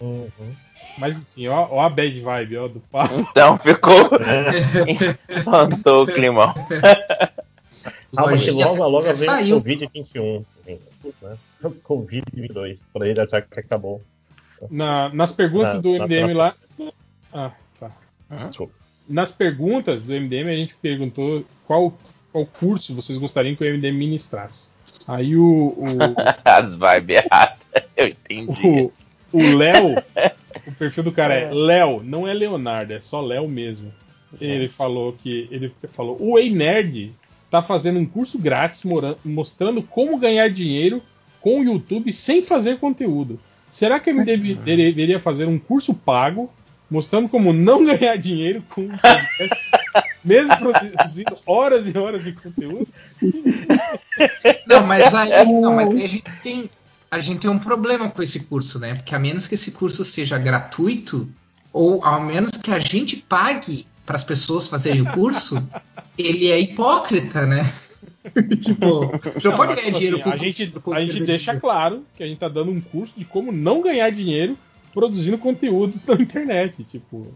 Uhum. 0.00 0.30
Mas 0.98 1.16
enfim, 1.16 1.46
ó, 1.48 1.66
ó 1.70 1.82
a 1.82 1.88
bad 1.88 2.20
vibe, 2.20 2.56
ó, 2.56 2.68
do 2.68 2.80
papo. 2.80 3.14
Então 3.14 3.56
ficou. 3.58 4.10
Faltou 5.44 6.04
o 6.04 6.06
climão. 6.06 6.52
Calma 8.14 8.32
que 8.32 8.50
Lojinha 8.50 8.66
logo, 8.66 8.88
logo 8.88 9.08
até 9.08 9.12
vem 9.14 9.28
o 9.28 9.30
saiu. 9.30 9.62
Covid-21. 9.62 10.44
Né? 10.66 11.36
Covid-22. 11.84 12.80
Por 12.92 13.02
aí 13.02 13.14
já 13.14 13.26
já 13.26 13.40
que 13.42 13.60
acabou. 13.60 14.02
Na- 14.70 15.08
nas 15.10 15.32
perguntas 15.32 15.74
Na- 15.74 15.80
do 15.80 15.90
MDM 15.90 16.34
na- 16.34 16.34
lá. 16.34 16.54
Ah, 17.32 17.52
tá. 17.78 17.90
Desculpa. 18.48 18.72
Nas 19.08 19.32
perguntas 19.32 20.02
do 20.02 20.12
MDM 20.12 20.48
a 20.50 20.56
gente 20.56 20.74
perguntou 20.80 21.44
qual, 21.66 21.96
qual 22.32 22.44
curso 22.46 22.94
vocês 22.94 23.18
gostariam 23.18 23.54
que 23.56 23.64
o 23.64 23.66
MDM 23.74 23.96
ministrasse. 23.96 24.68
Aí 25.06 25.36
o- 25.36 25.74
o, 25.76 25.84
As 26.44 26.74
vibes 26.74 27.16
erradas. 27.24 27.58
Eu 27.96 28.08
entendi. 28.08 28.90
O 29.32 29.42
Léo, 29.56 29.96
o 30.66 30.72
perfil 30.72 31.04
do 31.04 31.12
cara 31.12 31.34
é 31.34 31.50
Léo, 31.52 32.02
não 32.02 32.26
é 32.26 32.32
Leonardo, 32.34 32.92
é 32.94 33.00
só 33.00 33.20
Léo 33.20 33.48
mesmo. 33.48 33.92
Ele 34.40 34.68
falou 34.68 35.14
que 35.14 35.48
ele 35.50 35.72
falou: 35.92 36.16
"O 36.20 36.38
Ei 36.38 36.50
Nerd 36.50 37.12
tá 37.50 37.62
fazendo 37.62 37.98
um 37.98 38.04
curso 38.06 38.38
grátis 38.38 38.82
mostrando 39.24 39.82
como 39.82 40.18
ganhar 40.18 40.48
dinheiro 40.50 41.02
com 41.40 41.60
o 41.60 41.64
YouTube 41.64 42.12
sem 42.12 42.42
fazer 42.42 42.78
conteúdo. 42.78 43.38
Será 43.70 43.98
que 44.00 44.10
ele 44.10 44.24
deve- 44.24 44.54
deveria 44.54 45.20
fazer 45.20 45.46
um 45.46 45.58
curso 45.58 45.94
pago 45.94 46.50
mostrando 46.90 47.28
como 47.28 47.52
não 47.52 47.84
ganhar 47.86 48.16
dinheiro 48.16 48.62
com 48.68 48.82
o 48.82 48.88
podcast, 48.88 49.70
mesmo 50.24 50.56
produzindo 50.56 51.36
horas 51.46 51.86
e 51.86 51.96
horas 51.96 52.22
de 52.24 52.32
conteúdo?" 52.32 52.88
Não, 54.66 54.86
mas 54.86 55.14
aí, 55.14 55.44
não, 55.44 55.74
mas 55.74 55.88
aí 55.90 56.04
a 56.04 56.08
gente 56.08 56.30
tem 56.42 56.70
a 57.10 57.20
gente 57.20 57.40
tem 57.40 57.50
um 57.50 57.58
problema 57.58 58.10
com 58.10 58.22
esse 58.22 58.40
curso, 58.40 58.78
né? 58.78 58.94
Porque 58.94 59.14
a 59.14 59.18
menos 59.18 59.46
que 59.46 59.54
esse 59.54 59.70
curso 59.70 60.04
seja 60.04 60.38
gratuito 60.38 61.28
ou 61.72 62.04
ao 62.04 62.20
menos 62.20 62.52
que 62.52 62.70
a 62.70 62.78
gente 62.78 63.16
pague 63.16 63.86
para 64.04 64.16
as 64.16 64.24
pessoas 64.24 64.68
fazerem 64.68 65.02
o 65.02 65.12
curso, 65.12 65.62
ele 66.16 66.50
é 66.50 66.60
hipócrita, 66.60 67.46
né? 67.46 67.70
tipo, 68.60 69.10
não 69.42 69.56
pode 69.56 69.72
Mas, 69.72 69.80
ganhar 69.80 69.86
tipo 69.86 69.98
dinheiro 69.98 70.16
assim, 70.16 70.22
com 70.22 70.30
a 70.30 70.36
gente, 70.36 70.66
a 70.92 71.00
gente 71.00 71.24
deixa 71.24 71.58
claro 71.58 72.04
que 72.16 72.22
a 72.22 72.26
gente 72.26 72.38
tá 72.38 72.48
dando 72.48 72.70
um 72.70 72.80
curso 72.80 73.14
de 73.16 73.24
como 73.24 73.52
não 73.52 73.82
ganhar 73.82 74.10
dinheiro 74.10 74.56
produzindo 74.94 75.38
conteúdo 75.38 76.00
na 76.06 76.14
internet. 76.14 76.84
Tipo, 76.84 77.26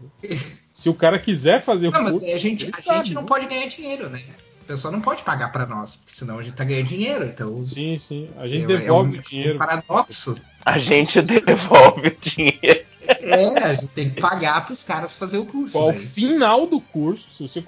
se 0.73 0.89
o 0.89 0.93
cara 0.93 1.19
quiser 1.19 1.61
fazer 1.61 1.87
o 1.87 1.91
Não, 1.91 2.03
mas 2.03 2.13
curso. 2.13 2.33
a 2.33 2.37
gente, 2.37 2.69
a 2.73 2.81
sabe, 2.81 3.05
gente 3.05 3.13
não 3.13 3.21
né? 3.23 3.27
pode 3.27 3.45
ganhar 3.47 3.67
dinheiro, 3.67 4.09
né? 4.09 4.23
A 4.61 4.65
pessoa 4.65 4.91
não 4.91 5.01
pode 5.01 5.23
pagar 5.23 5.51
para 5.51 5.65
nós, 5.65 5.97
porque 5.97 6.11
senão 6.13 6.39
a 6.39 6.41
gente 6.41 6.55
tá 6.55 6.63
ganhando 6.63 6.87
dinheiro. 6.87 7.25
Então, 7.25 7.61
Sim, 7.63 7.97
sim. 7.97 8.29
A 8.37 8.47
gente 8.47 8.71
é- 8.71 8.75
é 8.75 8.77
devolve 8.79 9.17
um- 9.17 9.19
o 9.19 9.23
dinheiro. 9.23 9.55
um 9.55 9.57
paradoxo. 9.57 10.39
A 10.65 10.77
gente 10.77 11.19
devolve 11.21 12.07
o 12.07 12.17
dinheiro. 12.21 12.83
É, 13.05 13.59
a 13.63 13.73
gente 13.73 13.87
tem 13.87 14.09
que 14.09 14.21
pagar 14.21 14.63
para 14.65 14.71
os 14.73 14.81
caras 14.81 15.13
fazer 15.15 15.37
o 15.37 15.45
curso. 15.45 15.77
Ao 15.77 15.91
né? 15.91 15.99
final 15.99 16.65
do 16.65 16.79
curso, 16.79 17.29
se 17.29 17.45
você 17.45 17.61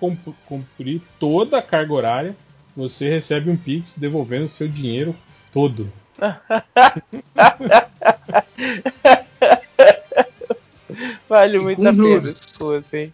cumprir 0.45 1.01
toda 1.19 1.57
a 1.57 1.61
carga 1.61 1.93
horária, 1.93 2.37
você 2.75 3.09
recebe 3.09 3.49
um 3.49 3.57
Pix 3.57 3.95
devolvendo 3.97 4.45
o 4.45 4.49
seu 4.49 4.67
dinheiro 4.69 5.13
todo. 5.51 5.91
Vale 11.29 11.59
muito 11.59 11.81
a 11.81 11.91
pena. 11.91 11.93
juros. 12.03 12.39
Pô, 12.57 12.71
assim. 12.73 13.11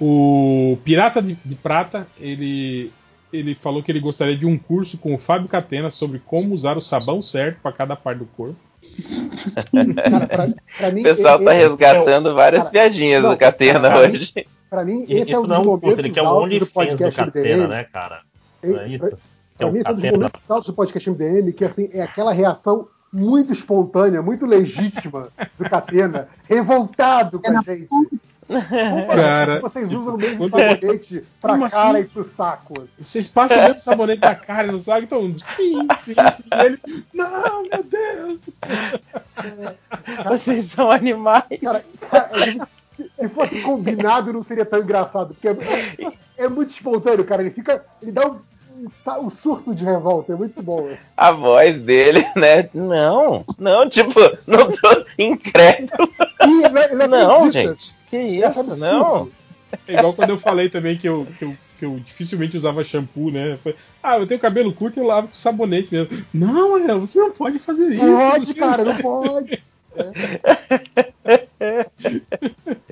O 0.00 0.78
Pirata 0.84 1.20
de, 1.20 1.36
de 1.44 1.54
Prata, 1.56 2.06
ele, 2.20 2.92
ele 3.32 3.54
falou 3.54 3.82
que 3.82 3.90
ele 3.90 4.00
gostaria 4.00 4.36
de 4.36 4.46
um 4.46 4.56
curso 4.56 4.96
com 4.98 5.14
o 5.14 5.18
Fábio 5.18 5.48
Catena 5.48 5.90
sobre 5.90 6.20
como 6.24 6.54
usar 6.54 6.76
o 6.78 6.80
sabão 6.80 7.20
certo 7.20 7.58
para 7.62 7.72
cada 7.72 7.96
parte 7.96 8.18
do 8.18 8.26
corpo. 8.26 8.56
Cara, 9.96 10.26
pra, 10.26 10.46
pra 10.78 10.90
mim, 10.92 11.00
O 11.00 11.04
pessoal 11.04 11.40
e- 11.42 11.44
tá 11.44 11.54
esse- 11.54 11.68
resgatando 11.68 12.34
várias 12.34 12.64
cara, 12.64 12.72
piadinhas 12.72 13.22
não, 13.22 13.30
do 13.30 13.36
Catena 13.36 13.80
pra 13.80 14.08
mim- 14.08 14.16
hoje. 14.16 14.46
Pra 14.70 14.84
mim, 14.84 15.02
esse 15.08 15.12
é 15.32 15.38
um 15.38 15.40
Isso 15.40 15.40
dos 15.40 15.48
não 15.48 15.56
é 15.56 15.58
um 15.58 15.78
curso, 15.78 15.98
ele 15.98 16.10
quer 16.10 16.22
o 16.22 16.46
do 16.46 16.58
do 16.58 17.12
Catena, 17.12 17.68
né, 17.68 17.84
cara? 17.84 18.20
Não 18.62 18.80
é 18.80 18.88
isso? 18.88 18.98
pra- 18.98 19.08
Que 19.10 19.14
é 19.14 19.18
Pra 19.58 19.66
o 19.66 19.72
mim, 19.72 19.78
esse 19.80 19.88
é 19.88 19.90
um 19.90 19.94
dos 19.94 20.02
Catena. 20.04 20.18
momentos 20.18 20.40
altos 20.50 20.66
do 20.68 20.72
podcast 20.74 21.10
MDM, 21.10 21.52
que 21.52 21.64
assim, 21.64 21.90
é 21.92 22.02
aquela 22.02 22.32
reação 22.32 22.86
muito 23.12 23.52
espontânea, 23.52 24.20
muito 24.22 24.44
legítima 24.46 25.28
do 25.58 25.64
Catena, 25.68 26.28
revoltado 26.48 27.40
com 27.40 27.58
a 27.58 27.62
gente. 27.62 27.88
Cara, 29.14 29.60
vocês 29.60 29.92
usam 29.92 30.14
o 30.14 30.18
mesmo 30.18 30.48
sabonete 30.48 31.22
pra 31.40 31.52
Como 31.52 31.70
cara 31.70 31.90
assim? 31.98 32.00
e 32.00 32.04
pro 32.06 32.24
saco. 32.24 32.74
Vocês 32.98 33.28
passam 33.28 33.58
o 33.58 33.62
mesmo 33.62 33.80
sabonete 33.80 34.20
na 34.22 34.34
cara, 34.34 34.72
não 34.72 34.80
sabe? 34.80 35.04
Então, 35.04 35.20
sim, 35.36 35.86
sim, 35.98 36.14
sim. 36.14 36.48
E 36.54 36.64
ele, 36.66 37.04
não, 37.12 37.62
meu 37.64 37.82
Deus. 37.84 38.40
Vocês 40.26 40.64
são 40.66 40.90
animais. 40.90 41.44
Cara, 41.62 41.84
cara, 42.10 42.34
se- 42.34 42.60
se 42.96 43.28
fosse 43.28 43.60
combinado, 43.60 44.32
não 44.32 44.42
seria 44.42 44.64
tão 44.64 44.80
engraçado. 44.80 45.34
Porque 45.34 45.48
é, 45.48 46.12
é 46.44 46.48
muito 46.48 46.70
espontâneo, 46.70 47.24
cara. 47.24 47.42
Ele 47.42 47.50
fica. 47.50 47.84
Ele 48.00 48.12
dá 48.12 48.26
um, 48.28 48.38
sa- 49.04 49.18
um 49.18 49.30
surto 49.30 49.74
de 49.74 49.84
revolta. 49.84 50.32
É 50.32 50.36
muito 50.36 50.62
bom. 50.62 50.90
A 51.16 51.32
voz 51.32 51.80
dele, 51.80 52.24
né? 52.36 52.68
Não, 52.74 53.44
não, 53.58 53.88
tipo, 53.88 54.20
não 54.46 54.70
tô 54.70 55.04
incrédulo. 55.18 56.08
E 56.46 56.64
ele, 56.64 56.78
ele 56.92 57.06
Não, 57.08 57.50
gente. 57.50 57.92
Que 58.08 58.42
acha 58.44 58.60
isso, 58.60 58.76
não. 58.76 59.28
É 59.86 59.94
igual 59.94 60.14
quando 60.14 60.30
eu 60.30 60.38
falei 60.38 60.68
também 60.70 60.96
que 60.96 61.06
eu, 61.08 61.26
que 61.38 61.44
eu, 61.44 61.54
que 61.78 61.84
eu 61.84 61.98
dificilmente 61.98 62.56
usava 62.56 62.82
shampoo, 62.82 63.30
né? 63.30 63.58
Falei, 63.62 63.76
ah, 64.02 64.18
eu 64.18 64.26
tenho 64.26 64.40
cabelo 64.40 64.72
curto 64.72 64.98
e 64.98 65.02
eu 65.02 65.06
lavo 65.06 65.28
com 65.28 65.34
sabonete 65.34 65.92
mesmo. 65.92 66.24
Não, 66.32 66.76
Ariel, 66.76 67.00
você 67.00 67.18
não 67.18 67.32
pode 67.32 67.58
fazer 67.58 67.88
isso. 67.94 68.06
Pode, 68.06 68.46
você 68.46 68.54
cara, 68.54 68.84
não 68.84 68.96
pode. 68.96 69.62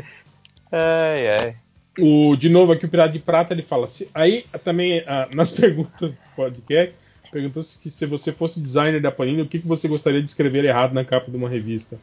Ai, 0.72 1.28
ai. 1.28 1.56
O, 1.98 2.36
de 2.36 2.48
novo, 2.48 2.72
aqui 2.72 2.84
o 2.84 2.88
Pirata 2.88 3.12
de 3.12 3.18
Prata 3.18 3.54
ele 3.54 3.62
fala. 3.62 3.88
Se, 3.88 4.08
aí 4.14 4.44
também 4.62 5.02
ah, 5.06 5.28
nas 5.32 5.50
perguntas 5.58 6.12
do 6.12 6.18
podcast, 6.34 6.94
perguntou 7.32 7.62
se, 7.62 7.78
que 7.78 7.88
se 7.90 8.04
você 8.06 8.32
fosse 8.32 8.60
designer 8.60 9.00
da 9.00 9.10
Panini, 9.10 9.42
o 9.42 9.46
que, 9.46 9.58
que 9.58 9.66
você 9.66 9.88
gostaria 9.88 10.22
de 10.22 10.28
escrever 10.28 10.64
errado 10.64 10.92
na 10.92 11.04
capa 11.04 11.30
de 11.30 11.36
uma 11.36 11.48
revista. 11.48 11.98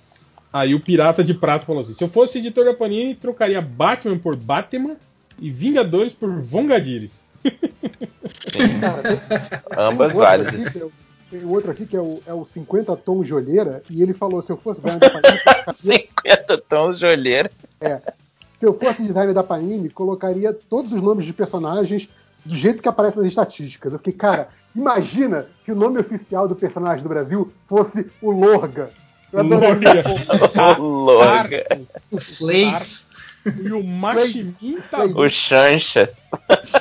Aí 0.52 0.74
o 0.76 0.80
Pirata 0.80 1.24
de 1.24 1.34
Prata 1.34 1.66
falou 1.66 1.82
assim: 1.82 1.94
se 1.94 2.04
eu 2.04 2.08
fosse 2.08 2.38
editor 2.40 2.66
da 2.66 2.74
Panini, 2.74 3.16
trocaria 3.16 3.62
Batman 3.62 4.18
por 4.18 4.36
Batman 4.36 4.96
e 5.40 5.50
Vingadores 5.50 6.14
por 6.14 6.30
Vongadires. 6.40 7.28
Ambas 9.78 10.14
válidas. 10.14 10.76
é 10.76 10.84
o- 10.86 10.92
Tem 11.32 11.46
outro 11.46 11.72
aqui 11.72 11.86
que 11.88 11.96
é 11.96 12.00
o, 12.02 12.22
é 12.28 12.34
o 12.34 12.46
50 12.46 12.96
tons 12.98 13.26
de 13.26 13.34
olheira, 13.34 13.82
e 13.90 14.02
ele 14.04 14.14
falou: 14.14 14.42
se 14.44 14.52
eu 14.52 14.58
fosse 14.58 14.80
ganhar 14.82 14.98
da 15.00 15.10
Panini, 15.10 15.38
eu 15.38 15.44
trocaria 15.44 15.74
50 15.74 16.58
tons 16.70 17.00
de 17.00 17.06
olheira. 17.06 17.52
É. 17.82 18.00
Se 18.64 18.68
eu 18.68 18.80
fosse 18.80 19.04
designer 19.04 19.34
da 19.34 19.44
Panini, 19.44 19.90
colocaria 19.90 20.54
todos 20.54 20.94
os 20.94 21.02
nomes 21.02 21.26
de 21.26 21.34
personagens 21.34 22.08
do 22.46 22.56
jeito 22.56 22.82
que 22.82 22.88
aparece 22.88 23.18
nas 23.18 23.28
estatísticas. 23.28 23.92
Eu 23.92 24.00
fiquei, 24.00 24.14
cara, 24.14 24.48
imagina 24.74 25.48
se 25.66 25.74
o 25.74 25.76
nome 25.76 26.00
oficial 26.00 26.48
do 26.48 26.56
personagem 26.56 27.04
do 27.04 27.10
Brasil 27.10 27.52
fosse 27.68 28.10
o 28.22 28.32
Lorga. 28.32 28.90
Lorga. 30.80 31.66
O 32.10 32.22
Fleis. 32.22 33.10
E 33.66 33.74
o 33.74 33.84
Machimin 33.84 34.80
tá 34.90 35.04
O 35.04 35.30
Chanchas. 35.30 36.30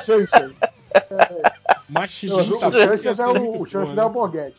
Chanchas. 0.06 0.52
Machimin 1.88 2.32
O 2.32 2.60
Chanchas 2.60 3.18
é 3.18 3.26
o, 3.26 3.60
o 3.60 3.66
Chanchas 3.66 3.98
é 3.98 4.04
o 4.04 4.08
Borghetti. 4.08 4.56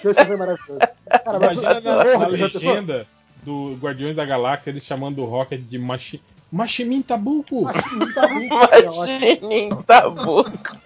Chanchas 0.00 0.30
é 0.30 0.36
maravilhoso. 0.36 0.80
Cara, 1.22 1.38
mas 1.40 1.58
Imagina 1.58 1.80
na, 1.82 2.04
Lorga, 2.04 2.28
na 2.28 2.36
já 2.38 2.48
pensou? 2.48 3.06
Do 3.44 3.76
Guardiões 3.80 4.16
da 4.16 4.24
Galáxia 4.24 4.70
eles 4.70 4.84
chamando 4.84 5.22
o 5.22 5.26
Rocket 5.26 5.60
de 5.60 5.78
Machi... 5.78 6.20
Machimin 6.50 7.02
Tabuco. 7.02 7.64
Machimin 7.64 9.70
Tabuco. 9.86 10.76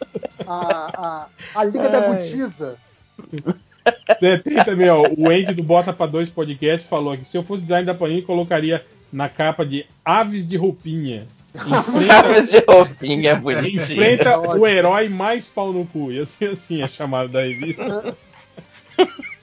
A, 0.47 0.91
a, 0.97 1.27
a 1.55 1.65
Liga 1.65 1.89
da 1.89 2.01
Ai. 2.01 2.23
Gutiza. 2.23 2.77
É, 4.21 4.37
tem 4.39 4.65
também, 4.65 4.91
ó, 4.91 5.03
o 5.17 5.31
Andy 5.31 5.55
do 5.55 5.63
Bota 5.63 5.93
pra 5.93 6.07
Dois 6.07 6.29
Podcast 6.29 6.87
falou 6.87 7.17
que 7.17 7.25
se 7.25 7.37
eu 7.37 7.43
fosse 7.43 7.63
design 7.63 7.87
da 7.87 7.95
Panini, 7.95 8.23
colocaria 8.23 8.85
na 9.13 9.29
capa 9.29 9.65
de 9.65 9.87
Aves 10.05 10.47
de 10.47 10.57
Roupinha. 10.57 11.27
Aves 11.55 12.51
de 12.51 12.63
roupinha, 12.67 13.37
bonitinho. 13.37 13.83
Enfrenta 13.83 14.39
o 14.39 14.67
herói 14.67 15.09
mais 15.09 15.49
pau 15.49 15.73
no 15.73 15.87
cu. 15.87 16.13
Ia 16.13 16.27
ser 16.27 16.51
assim 16.51 16.83
a 16.83 16.89
chamada 16.89 17.29
da 17.29 17.43
revista. 17.43 18.17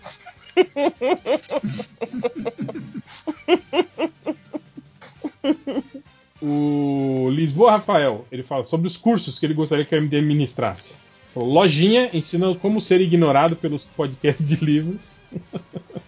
O 6.42 7.30
Lisboa 7.32 7.72
Rafael, 7.72 8.26
ele 8.32 8.44
fala 8.44 8.64
sobre 8.64 8.88
os 8.88 8.98
cursos 8.98 9.40
que 9.40 9.46
ele 9.46 9.54
gostaria 9.54 9.86
que 9.86 9.96
a 9.96 10.02
MDM 10.02 10.26
ministrasse. 10.26 10.96
Falou, 11.28 11.50
lojinha 11.50 12.10
ensinando 12.14 12.56
como 12.60 12.80
ser 12.82 13.02
ignorado 13.02 13.56
pelos 13.56 13.84
podcasts 13.86 14.48
de 14.48 14.56
livros. 14.64 15.16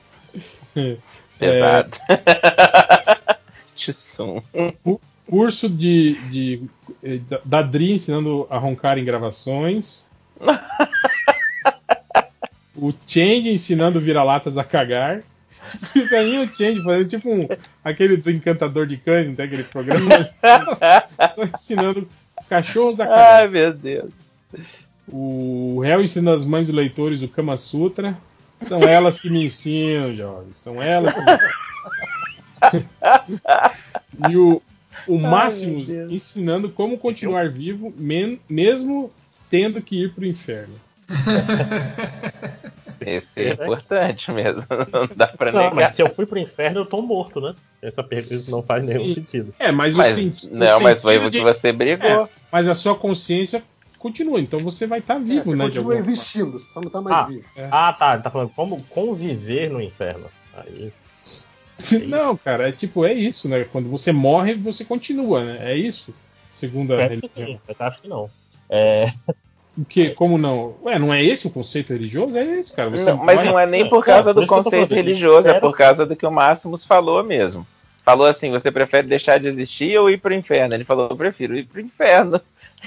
É, 0.75 0.95
Pesado. 1.39 1.97
Tchussum. 3.75 4.39
cu- 4.83 5.01
curso 5.27 5.67
de, 5.67 6.13
de, 6.29 6.61
eh, 7.03 7.19
da 7.43 7.63
Dri 7.63 7.93
ensinando 7.93 8.45
a 8.47 8.59
roncar 8.59 8.99
em 8.99 9.03
gravações. 9.03 10.07
o 12.77 12.93
Change 13.07 13.49
ensinando 13.49 13.99
vira-latas 13.99 14.57
a 14.57 14.63
cagar. 14.63 15.21
Fica 15.91 16.17
aí 16.19 16.37
o 16.43 16.55
Change 16.55 16.81
fazendo 16.83 17.09
tipo 17.09 17.29
um, 17.29 17.47
aquele 17.83 18.15
do 18.17 18.31
encantador 18.31 18.85
de 18.87 18.95
cães, 18.97 19.27
não 19.27 19.35
tem 19.35 19.45
aquele 19.45 19.63
programa? 19.63 20.09
Ensinando 21.53 22.07
cachorros 22.49 22.99
a 22.99 23.07
cagar. 23.07 23.41
Ai, 23.41 23.47
meu 23.47 23.73
Deus. 23.73 24.11
O 25.09 25.79
réu 25.83 26.01
ensina 26.01 26.33
as 26.33 26.45
mães 26.45 26.67
dos 26.67 26.75
leitores 26.75 27.21
o 27.21 27.27
Kama 27.27 27.57
Sutra. 27.57 28.17
São 28.59 28.83
elas 28.83 29.19
que 29.19 29.29
me 29.29 29.45
ensinam, 29.45 30.15
jovens. 30.15 30.57
São 30.57 30.81
elas 30.81 31.13
que 31.13 31.21
me 31.21 31.31
ensinam. 31.33 31.49
E 34.29 34.35
o, 34.35 34.61
o 35.07 35.17
Máximos 35.19 35.89
ensinando 35.89 36.69
como 36.69 36.97
continuar 36.97 37.49
vivo, 37.49 37.93
men- 37.95 38.39
mesmo 38.49 39.11
tendo 39.49 39.79
que 39.81 40.03
ir 40.03 40.13
pro 40.13 40.25
inferno. 40.25 40.73
Esse 43.15 43.41
é 43.41 43.53
importante 43.53 44.31
mesmo. 44.31 44.63
Não 44.91 45.07
dá 45.15 45.27
pra 45.27 45.51
Não, 45.51 45.59
negar. 45.59 45.75
mas 45.75 45.91
se 45.93 46.01
eu 46.01 46.09
fui 46.09 46.25
pro 46.25 46.37
inferno, 46.39 46.81
eu 46.81 46.85
tô 46.85 47.01
morto, 47.01 47.39
né? 47.41 47.55
Essa 47.81 48.03
pergunta 48.03 48.49
não 48.51 48.61
faz 48.63 48.85
nenhum 48.85 49.05
Sim. 49.05 49.13
sentido. 49.13 49.53
É, 49.59 49.71
mas, 49.71 49.95
Mas- 49.95 50.13
o, 50.13 50.15
senti- 50.15 50.47
o 50.47 50.55
não, 50.55 50.79
mas 50.81 51.01
foi 51.01 51.13
sentido 51.13 51.27
o 51.27 51.31
que 51.31 51.41
você 51.41 51.71
brigou. 51.71 52.07
É, 52.25 52.29
mas 52.51 52.67
a 52.67 52.75
sua 52.75 52.95
consciência 52.95 53.63
continua, 53.99 54.39
então 54.39 54.59
você 54.59 54.85
vai 54.87 54.99
estar 54.99 55.17
vivo, 55.19 55.51
Você 55.51 55.55
né? 55.55 55.65
Continua 55.65 55.97
existindo, 55.97 56.59
só 56.73 56.81
não 56.81 56.89
tá 56.89 57.01
mais 57.01 57.15
Ah, 57.15 57.23
vivo. 57.25 57.43
ah, 57.71 57.93
tá. 57.93 58.13
Ele 58.13 58.23
tá 58.23 58.29
falando 58.31 58.51
como 58.55 58.83
conviver 58.89 59.69
no 59.69 59.81
inferno. 59.81 60.25
Aí. 60.53 60.91
forma. 61.79 62.07
Não, 62.07 62.35
cara, 62.35 62.69
é 62.69 62.71
tipo, 62.71 63.05
é 63.05 63.13
isso, 63.13 63.47
né? 63.47 63.63
Quando 63.65 63.89
você 63.89 64.11
morre, 64.11 64.55
você 64.55 64.83
continua, 64.83 65.43
né? 65.43 65.71
É 65.71 65.75
isso, 65.77 66.13
segundo 66.49 66.93
a 66.95 67.01
É, 67.01 67.07
religião. 67.07 67.59
eu 67.67 67.75
acho 67.79 68.01
que 68.01 68.07
não. 68.07 68.29
É, 68.69 69.05
O 69.77 69.85
que, 69.85 70.09
como 70.09 70.37
não? 70.37 70.75
Ué, 70.83 70.97
não 70.97 71.13
é 71.13 71.23
esse 71.23 71.45
o 71.45 71.51
conceito 71.51 71.93
religioso? 71.93 72.35
É 72.35 72.43
esse, 72.43 72.73
cara. 72.73 72.89
Você 72.89 73.11
Não, 73.11 73.17
mas 73.17 73.35
morre- 73.35 73.49
não 73.49 73.59
é 73.59 73.65
nem 73.65 73.87
por 73.87 74.03
causa 74.03 74.33
do 74.33 74.45
conceito 74.47 74.93
religioso, 74.93 75.47
é 75.47 75.59
por 75.59 75.77
causa 75.77 76.05
do 76.05 76.15
que 76.15 76.25
o 76.25 76.31
Máximos 76.31 76.83
falou 76.83 77.23
mesmo. 77.23 77.65
Falou 78.03 78.25
assim: 78.25 78.49
você 78.49 78.71
prefere 78.71 79.05
deixar 79.07 79.39
de 79.39 79.47
existir 79.47 79.97
ou 79.99 80.09
ir 80.09 80.17
pro 80.17 80.33
inferno? 80.33 80.73
Ele 80.73 80.83
falou: 80.85 81.09
eu 81.11 81.15
prefiro 81.15 81.55
ir 81.55 81.65
pro 81.65 81.79
inferno. 81.81 82.41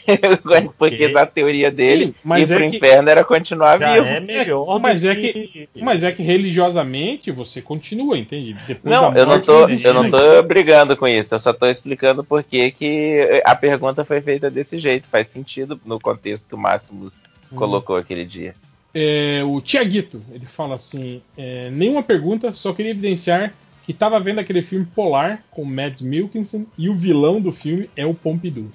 Porque 0.79 1.09
na 1.09 1.27
teoria 1.27 1.71
dele, 1.71 2.07
Sim, 2.07 2.15
mas 2.25 2.51
ir 2.51 2.55
é 2.55 2.57
pro 2.59 2.71
que- 2.71 2.77
inferno 2.77 3.11
era 3.11 3.25
continuar 3.25 3.79
já 3.79 3.95
vivo. 3.95 4.07
é 4.07 4.21
melhor 4.21 4.81
mas 4.81 5.03
do 5.03 5.09
é 5.09 5.15
que, 5.17 5.69
mas 5.81 6.03
é 6.03 6.13
que 6.13 6.23
religiosamente 6.23 7.31
você 7.31 7.61
continua, 7.61 8.17
entende? 8.17 8.55
Depois 8.67 8.95
Não, 8.95 9.15
eu 9.15 9.27
não 9.27 9.41
tô, 9.41 9.69
eu 9.69 9.95
não 9.95 10.11
tô 10.11 10.43
brigando 10.43 10.97
com 10.97 11.07
isso, 11.07 11.35
eu 11.35 11.39
só 11.39 11.53
tô 11.53 11.67
explicando 11.67 12.23
por 12.25 12.43
que 12.43 12.71
que 12.71 13.43
a 13.45 13.55
pergunta 13.55 14.05
foi 14.05 14.21
feita 14.21 14.51
desse 14.51 14.79
jeito. 14.79 15.09
Faz 15.09 15.29
sentido 15.29 15.79
no 15.85 16.01
contexto 16.01 16.49
que 16.49 16.55
o 16.55 16.59
Máximos 16.59 17.15
Hum. 17.53 17.57
colocou 17.57 17.97
aquele 17.97 18.25
dia. 18.25 18.55
É, 18.95 19.43
o 19.45 19.61
Tiaguito, 19.61 20.23
ele 20.33 20.47
fala 20.47 20.77
assim: 20.77 21.21
é, 21.37 21.69
nenhuma 21.71 22.03
pergunta, 22.03 22.53
só 22.53 22.73
queria 22.73 22.93
evidenciar 22.93 23.53
que 23.85 23.93
tava 23.93 24.21
vendo 24.21 24.39
aquele 24.39 24.63
filme 24.63 24.87
Polar 24.87 25.43
com 25.51 25.65
Mads 25.65 26.03
Mikkelsen 26.03 26.67
e 26.79 26.89
o 26.89 26.95
vilão 26.95 27.41
do 27.41 27.53
filme 27.53 27.91
é 27.97 28.07
o 28.07 28.15
Pompidou. 28.15 28.67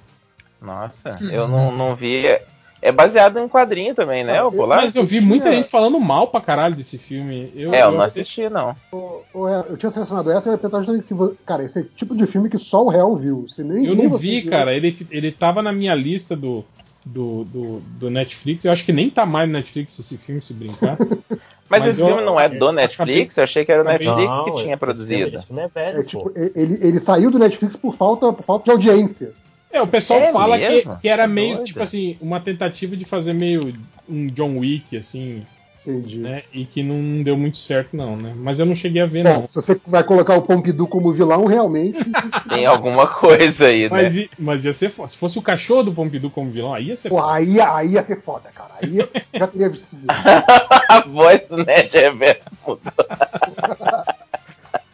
Nossa, 0.66 1.16
eu 1.30 1.46
não, 1.48 1.70
não 1.70 1.94
vi. 1.94 2.24
É 2.82 2.92
baseado 2.92 3.38
em 3.38 3.42
um 3.42 3.48
quadrinho 3.48 3.94
também, 3.94 4.22
né? 4.22 4.42
O 4.42 4.52
Polar? 4.52 4.82
Mas 4.82 4.94
eu 4.94 5.02
vi 5.04 5.20
muita 5.20 5.50
gente 5.50 5.66
falando 5.68 5.98
mal 5.98 6.28
pra 6.28 6.40
caralho 6.42 6.74
desse 6.76 6.98
filme. 6.98 7.50
Eu, 7.56 7.72
É, 7.74 7.82
eu 7.82 7.90
não 7.90 8.02
assisti, 8.02 8.48
não. 8.50 8.70
É, 8.92 9.70
Eu 9.70 9.76
tinha 9.76 9.90
selecionado 9.90 10.30
essa 10.30 10.46
e 10.46 10.50
eu 10.50 10.52
ia 10.52 10.58
perguntar 10.58 10.78
justamente 10.80 11.06
se 11.06 11.14
você. 11.14 11.34
Cara, 11.46 11.64
esse 11.64 11.78
é 11.78 11.82
o 11.82 11.84
tipo 11.96 12.14
de 12.14 12.26
filme 12.26 12.50
que 12.50 12.58
só 12.58 12.84
o 12.84 12.88
réu 12.88 13.16
viu. 13.16 13.46
Você 13.48 13.62
nem, 13.64 13.84
Eu 13.86 13.94
nem 13.96 14.08
não 14.08 14.18
vi, 14.18 14.42
viu. 14.42 14.50
cara. 14.50 14.74
Ele, 14.74 14.94
ele 15.10 15.32
tava 15.32 15.62
na 15.62 15.72
minha 15.72 15.94
lista 15.94 16.36
do, 16.36 16.64
do, 17.04 17.44
do, 17.44 17.80
do 17.98 18.10
Netflix. 18.10 18.64
Eu 18.64 18.72
acho 18.72 18.84
que 18.84 18.92
nem 18.92 19.08
tá 19.08 19.24
mais 19.24 19.48
no 19.48 19.54
Netflix 19.54 19.98
esse 19.98 20.18
filme, 20.18 20.40
se 20.42 20.52
brincar. 20.52 20.96
Mas, 21.68 21.84
esse 21.86 22.00
eu- 22.00 22.06
filme 22.06 22.22
não 22.22 22.38
é 22.38 22.48
do 22.48 22.70
Netflix? 22.70 23.36
Eu 23.38 23.44
achei 23.44 23.64
que 23.64 23.72
era 23.72 23.82
o 23.82 23.84
Netflix 23.84 24.16
Não, 24.16 24.44
que 24.44 24.50
esse 24.50 24.62
tinha 24.64 24.76
produzido. 24.76 25.42
filme 25.42 25.62
é 25.62 25.68
velho, 25.68 26.00
É, 26.00 26.02
tipo, 26.04 26.30
ele, 26.54 26.78
ele 26.80 27.00
saiu 27.00 27.28
do 27.30 27.38
Netflix 27.40 27.74
por 27.74 27.96
falta, 27.96 28.32
por 28.32 28.44
falta 28.44 28.64
de 28.66 28.70
audiência. 28.70 29.32
É, 29.70 29.82
o 29.82 29.86
pessoal 29.86 30.20
É 30.20 30.32
fala 30.32 30.58
que, 30.58 30.84
que 31.02 31.08
era 31.08 31.24
Tá 31.24 31.28
meio, 31.28 31.54
doido. 31.56 31.66
tipo 31.66 31.82
assim, 31.82 32.16
uma 32.20 32.40
tentativa 32.40 32.96
de 32.96 33.04
fazer 33.04 33.32
meio 33.34 33.72
um 34.08 34.26
John 34.28 34.58
Wick, 34.58 34.96
assim, 34.96 35.44
Entendi. 35.86 36.18
né? 36.18 36.44
E 36.52 36.64
que 36.64 36.82
não 36.82 37.22
deu 37.22 37.36
muito 37.36 37.58
certo, 37.58 37.94
não, 37.96 38.16
né? 38.16 38.32
Mas 38.36 38.58
eu 38.58 38.64
não 38.66 38.74
cheguei 38.74 39.02
a 39.02 39.06
ver, 39.06 39.22
não. 39.24 39.42
Bom, 39.42 39.48
se 39.48 39.54
você 39.56 39.80
vai 39.86 40.02
colocar 40.02 40.34
o 40.36 40.42
Pompidou 40.42 40.86
como 40.86 41.12
vilão, 41.12 41.44
realmente. 41.46 41.98
Tem 42.48 42.64
alguma 42.64 43.06
coisa 43.06 43.66
aí, 43.66 43.82
né? 43.82 43.88
Mas, 43.90 44.16
i- 44.16 44.30
mas 44.38 44.64
ia 44.64 44.72
ser 44.72 44.90
foda. 44.90 45.08
Se 45.08 45.16
fosse 45.16 45.38
o 45.38 45.42
cachorro 45.42 45.82
do 45.84 45.92
Pompidou 45.92 46.30
como 46.30 46.50
vilão, 46.50 46.72
aí 46.72 46.86
ia 46.86 46.96
ser 46.96 47.08
Pô, 47.08 47.18
foda. 47.20 47.32
aí, 47.34 47.60
aí 47.60 47.88
ia 47.92 48.04
ser 48.04 48.20
foda, 48.22 48.48
cara. 48.54 48.70
Aí 48.82 48.98
eu 48.98 49.08
já 49.34 49.46
teria 49.46 49.68
visto 49.68 49.84
isso. 49.92 50.06
a 50.88 51.00
voz 51.00 51.42
do 51.42 51.56
Ned 51.58 51.90
Reverso 51.92 52.50
mudou. 52.66 52.80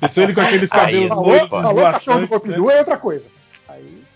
Pensou 0.01 0.25
ele 0.25 0.35
com 0.35 0.41
aqueles 0.41 0.73
Aí, 0.73 0.79
cabelos 1.09 1.11
loiros 1.11 1.49
Falou 1.49 1.83
cachorro 1.83 2.19
do 2.19 2.25
esvoaçantes, 2.25 2.31
né? 2.31 2.39
Pompidou 2.39 2.71
é 2.71 2.79
outra 2.79 2.97
coisa. 2.97 3.25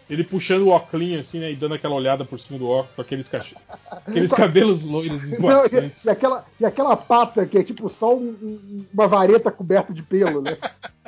Ele 0.08 0.22
puxando 0.22 0.62
o 0.62 0.68
óculos 0.68 1.18
assim, 1.18 1.40
né? 1.40 1.50
E 1.50 1.56
dando 1.56 1.74
aquela 1.74 1.94
olhada 1.94 2.24
por 2.24 2.38
cima 2.38 2.58
do 2.58 2.68
óculos 2.68 2.94
com 2.94 3.02
aqueles, 3.02 3.28
cachorros, 3.28 3.64
aqueles 4.06 4.30
cabelos 4.32 4.84
loiros 4.84 5.20
Não, 5.22 5.28
e, 5.28 5.32
esvoaçantes. 5.34 6.04
e 6.04 6.10
aquela, 6.10 6.44
e 6.60 6.64
aquela 6.64 6.96
pata 6.96 7.44
que 7.44 7.58
é 7.58 7.64
tipo 7.64 7.88
só 7.88 8.14
um- 8.14 8.36
um- 8.42 8.84
uma 8.94 9.08
vareta 9.08 9.50
coberta 9.50 9.92
de 9.92 10.02
pelo, 10.02 10.40
né? 10.42 10.56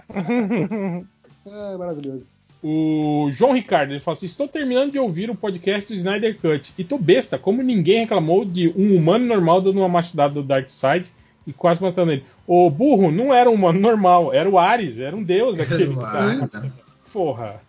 é 1.46 1.76
maravilhoso. 1.76 2.24
O 2.62 3.30
João 3.32 3.52
Ricardo, 3.52 3.92
ele 3.92 4.00
fala 4.00 4.16
assim: 4.16 4.26
Estou 4.26 4.48
terminando 4.48 4.90
de 4.90 4.98
ouvir 4.98 5.30
o 5.30 5.34
podcast 5.36 5.86
do 5.92 5.96
Snyder 5.96 6.36
Cut. 6.40 6.74
E 6.76 6.82
tô 6.82 6.98
besta, 6.98 7.38
como 7.38 7.62
ninguém 7.62 8.00
reclamou 8.00 8.44
de 8.44 8.68
um 8.76 8.96
humano 8.96 9.24
normal 9.26 9.60
dando 9.60 9.78
uma 9.78 9.88
machadada 9.88 10.34
do 10.34 10.42
Darkseid 10.42 11.08
e 11.46 11.52
quase 11.52 11.80
matando 11.80 12.10
ele. 12.10 12.24
O 12.48 12.68
burro 12.68 13.12
não 13.12 13.32
era 13.32 13.48
um 13.48 13.54
humano 13.54 13.78
normal, 13.78 14.34
era 14.34 14.50
o 14.50 14.58
Ares, 14.58 14.98
era 14.98 15.14
um 15.14 15.22
deus 15.22 15.60
aquele. 15.60 15.84
o 15.84 15.90
que 15.94 16.00
tá- 16.00 16.10
Ares, 16.24 16.50
né? 16.52 16.72
Porra. 17.12 17.60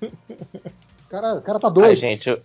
O 1.10 1.12
cara, 1.12 1.34
o 1.36 1.42
cara 1.42 1.60
tá 1.60 1.70
doido. 1.70 1.90
Ai, 1.90 1.96
gente, 1.96 2.30
o, 2.30 2.38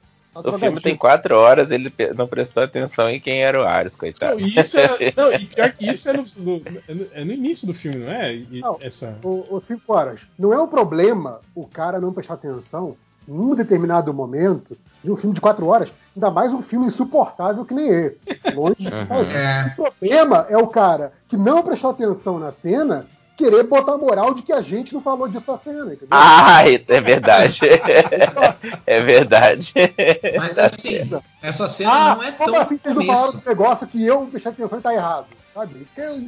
Tá 0.42 0.50
o 0.50 0.58
filme 0.58 0.80
tem 0.80 0.96
quatro 0.96 1.36
horas, 1.38 1.70
ele 1.70 1.92
não 2.16 2.26
prestou 2.26 2.64
atenção 2.64 3.08
em 3.08 3.20
quem 3.20 3.44
era 3.44 3.60
o 3.60 3.64
Ares, 3.64 3.94
coitado. 3.94 4.40
Não, 4.40 4.40
e 4.44 4.58
isso 4.58 4.76
é, 4.80 4.88
não, 5.16 5.32
e 5.32 5.44
pior 5.46 5.70
que 5.70 5.86
isso 5.88 6.08
é 6.08 6.12
no, 6.14 6.24
no- 6.38 7.06
é 7.14 7.24
no- 7.24 7.32
início 7.32 7.68
do 7.68 7.72
filme, 7.74 7.98
não 7.98 8.10
é? 8.10 8.34
E 8.34 8.60
Não. 8.60 8.76
essa... 8.80 9.16
Ô, 9.22 9.44
ô, 9.48 9.62
cinco 9.64 9.92
horas. 9.92 10.22
Não 10.36 10.52
é 10.52 10.60
um 10.60 10.66
problema 10.66 11.40
o 11.54 11.64
cara 11.68 12.00
não 12.00 12.12
prestar 12.12 12.34
atenção 12.34 12.96
num 13.28 13.54
determinado 13.54 14.12
momento 14.12 14.76
de 15.04 15.12
um 15.12 15.16
filme 15.16 15.34
de 15.36 15.40
quatro 15.40 15.66
horas, 15.66 15.88
ainda 16.16 16.30
mais 16.32 16.52
um 16.52 16.62
filme 16.62 16.86
insuportável 16.86 17.64
que 17.64 17.72
nem 17.72 17.86
esse. 17.88 18.24
Longe 18.54 18.74
de 18.78 18.88
Uhum. 18.88 19.30
É. 19.30 19.72
O 19.78 19.82
problema 19.84 20.46
é 20.50 20.58
o 20.58 20.66
cara 20.66 21.12
que 21.28 21.36
não 21.36 21.62
prestou 21.62 21.90
atenção 21.90 22.40
na 22.40 22.50
cena 22.50 23.06
querer 23.36 23.64
botar 23.64 23.96
moral 23.96 24.34
de 24.34 24.42
que 24.42 24.52
a 24.52 24.60
gente 24.60 24.94
não 24.94 25.00
falou 25.00 25.28
disso 25.28 25.44
na 25.46 25.58
cena, 25.58 25.84
entendeu? 25.86 26.08
Ah, 26.10 26.62
é 26.68 27.00
verdade. 27.00 27.58
é 28.86 29.00
verdade. 29.00 29.72
Mas 30.36 30.58
assim, 30.58 30.98
certo. 30.98 31.24
essa 31.42 31.68
cena 31.68 31.92
ah, 31.92 32.14
não 32.16 32.22
é 32.22 32.32
como 32.32 32.52
tão 32.52 32.62
assim 32.62 32.78
vocês 32.78 32.94
não 32.94 33.04
falaram 33.04 33.32
do 33.32 33.42
negócio 33.46 33.86
que 33.86 34.04
eu 34.04 34.26
prestei 34.26 34.52
atenção 34.52 34.78
e 34.78 34.82
tá 34.82 34.94
errado? 34.94 35.26
Sabe? 35.54 35.86
Que 35.94 36.00
eu- 36.00 36.18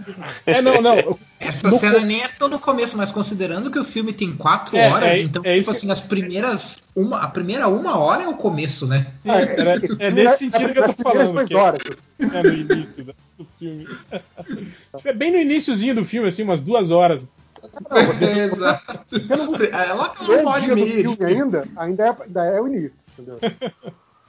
É, 0.46 0.62
não, 0.62 0.80
não. 0.80 1.18
Essa 1.40 1.68
No 1.68 1.76
cena 1.76 1.98
co- 1.98 2.06
nem 2.06 2.22
é 2.22 2.28
tão 2.28 2.48
no 2.48 2.60
começo, 2.60 2.96
mas 2.96 3.10
considerando 3.10 3.70
que 3.72 3.78
o 3.78 3.84
filme 3.84 4.12
tem 4.12 4.34
quatro 4.36 4.76
É, 4.76 4.88
horas, 4.88 5.08
é- 5.08 5.18
então, 5.22 5.42
é 5.44 5.48
tipo 5.50 5.60
isso 5.62 5.70
assim, 5.72 5.90
as 5.90 6.00
primeiras. 6.00 6.88
Uma, 6.94 7.18
a 7.22 7.28
primeira 7.28 7.66
uma 7.68 7.98
hora 7.98 8.22
é 8.22 8.28
o 8.28 8.36
começo, 8.36 8.86
né? 8.86 9.04
Sim, 9.18 9.30
era- 9.30 9.80
é 9.98 10.10
nesse 10.12 10.48
sentido 10.50 10.72
que 10.72 10.78
eu 10.78 10.94
tô 10.94 11.02
falando. 11.02 11.44
Que 11.46 11.54
é 12.36 12.42
no 12.42 12.52
início 12.54 13.04
do 13.36 13.44
filme. 13.58 13.86
É 15.04 15.12
bem 15.12 15.32
no 15.32 15.38
iníciozinho 15.38 15.94
do 15.96 16.04
filme, 16.04 16.28
assim, 16.28 16.44
umas 16.44 16.60
duas 16.60 16.90
horas. 16.92 17.28
Exato. 18.20 19.06
É 19.72 19.92
lá 19.92 20.08
pela 20.10 20.14
Primeiro 20.14 20.42
uma 20.42 20.50
hora 20.52 20.64
e 20.64 20.74
meia. 20.74 21.08
ainda, 21.26 21.64
ainda 21.76 22.06
é, 22.06 22.16
ainda 22.22 22.44
é 22.44 22.60
o 22.60 22.68
início, 22.68 22.98
entendeu? 23.18 23.38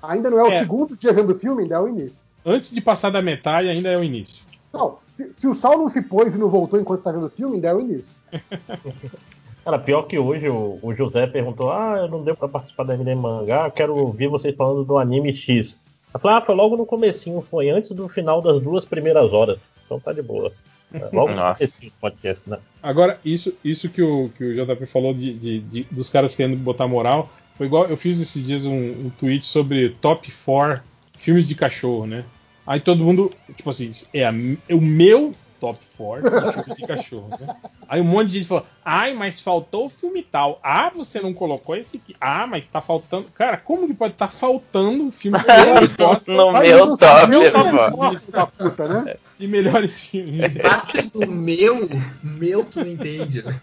Ainda 0.01 0.29
não 0.29 0.39
é 0.39 0.43
o 0.43 0.51
É. 0.51 0.59
segundo 0.61 0.97
dia 0.97 1.13
vendo 1.13 1.33
o 1.33 1.39
filme, 1.39 1.63
ainda 1.63 1.75
é 1.75 1.79
o 1.79 1.87
início. 1.87 2.17
Antes 2.45 2.71
de 2.71 2.81
passar 2.81 3.09
da 3.09 3.21
metade, 3.21 3.67
ainda 3.69 3.89
é 3.89 3.97
o 3.97 4.03
início. 4.03 4.46
Não, 4.77 4.97
se, 5.13 5.31
se 5.37 5.47
o 5.47 5.53
Sal 5.53 5.77
não 5.77 5.89
se 5.89 6.01
pôs 6.01 6.33
e 6.33 6.37
não 6.37 6.49
voltou 6.49 6.79
enquanto 6.79 7.03
tá 7.03 7.11
vendo 7.11 7.25
o 7.25 7.29
filme, 7.29 7.55
ainda 7.55 7.67
é 7.69 7.73
o 7.73 7.81
início. 7.81 8.05
Cara, 9.63 9.79
pior 9.79 10.03
que 10.03 10.17
hoje 10.17 10.47
o, 10.47 10.79
o 10.81 10.93
José 10.93 11.27
perguntou: 11.27 11.69
Ah, 11.69 12.07
não 12.09 12.23
deu 12.23 12.35
pra 12.35 12.47
participar 12.47 12.83
da 12.83 12.93
MD 12.93 13.15
Mangá, 13.15 13.69
quero 13.69 13.95
ouvir 13.97 14.27
vocês 14.27 14.55
falando 14.55 14.83
do 14.85 14.97
anime 14.97 15.35
X. 15.35 15.77
Eu 16.13 16.19
falei, 16.21 16.37
ah, 16.37 16.41
foi 16.41 16.55
logo 16.55 16.77
no 16.77 16.85
comecinho, 16.85 17.41
foi 17.41 17.69
antes 17.69 17.91
do 17.91 18.07
final 18.07 18.41
das 18.41 18.61
duas 18.61 18.85
primeiras 18.85 19.33
horas. 19.33 19.59
Então 19.85 19.99
tá 19.99 20.13
de 20.13 20.21
boa. 20.21 20.51
É, 20.93 21.09
Logo 21.11 21.31
Nossa. 21.35 21.65
do 21.67 21.91
podcast, 21.99 22.49
né? 22.49 22.57
Agora, 22.81 23.19
isso, 23.25 23.53
isso 23.63 23.89
que, 23.89 24.01
o, 24.01 24.29
que 24.29 24.43
o 24.43 24.65
JP 24.65 24.85
falou 24.85 25.13
de, 25.13 25.33
de- 25.33 25.59
de- 25.59 25.83
dos 25.91 26.09
caras 26.09 26.33
querendo 26.33 26.57
botar 26.57 26.87
moral, 26.87 27.29
foi 27.57 27.65
igual 27.67 27.85
eu 27.87 27.97
fiz 27.97 28.21
esses 28.21 28.43
dias 28.43 28.65
um, 28.65 28.71
um 28.73 29.11
tweet 29.19 29.45
sobre 29.45 29.89
top 30.01 30.31
4 30.31 30.81
filmes 31.17 31.45
de 31.47 31.55
cachorro, 31.55 32.07
né? 32.07 32.23
Aí 32.67 32.79
todo 32.81 33.03
mundo, 33.03 33.31
tipo 33.55 33.69
assim, 33.69 33.91
é, 34.13 34.25
a- 34.25 34.33
é 34.67 34.75
o 34.75 34.81
meu 34.81 35.33
top 35.59 35.79
4 35.97 36.29
de 36.29 36.53
filmes 36.53 36.75
de 36.75 36.85
cachorro, 36.85 37.29
né? 37.39 37.55
Aí 37.89 37.99
um 37.99 38.03
monte 38.03 38.27
de 38.29 38.39
gente 38.39 38.47
falou, 38.47 38.65
ai, 38.85 39.13
mas 39.13 39.39
faltou 39.39 39.85
o 39.85 39.89
filme 39.89 40.21
tal. 40.21 40.59
Ah, 40.61 40.91
você 40.93 41.19
não 41.19 41.33
colocou 41.33 41.75
esse 41.75 41.97
aqui. 41.97 42.15
Ah, 42.21 42.45
mas 42.45 42.67
tá 42.67 42.79
faltando. 42.79 43.25
Cara, 43.33 43.57
como 43.57 43.87
que 43.87 43.93
pode 43.95 44.13
estar 44.13 44.27
faltando 44.27 45.05
um 45.05 45.11
filme 45.11 45.39
que 45.39 45.49
eu 45.49 46.05
gosto? 46.05 46.31
No 46.31 46.51
Vai 46.51 46.67
meu 46.67 46.85
no 46.85 46.97
top, 46.97 47.27
meu 47.27 47.51
top 47.51 48.31
da 48.31 48.45
puta, 48.45 48.87
né? 48.87 49.15
E 49.39 49.47
melhores 49.47 50.01
filmes. 50.05 50.41
É 50.43 50.49
parte 50.49 51.01
do 51.09 51.25
meu, 51.25 51.89
meu 52.21 52.63
tu 52.65 52.81
não 52.81 52.87
entende, 52.87 53.43
né? 53.43 53.59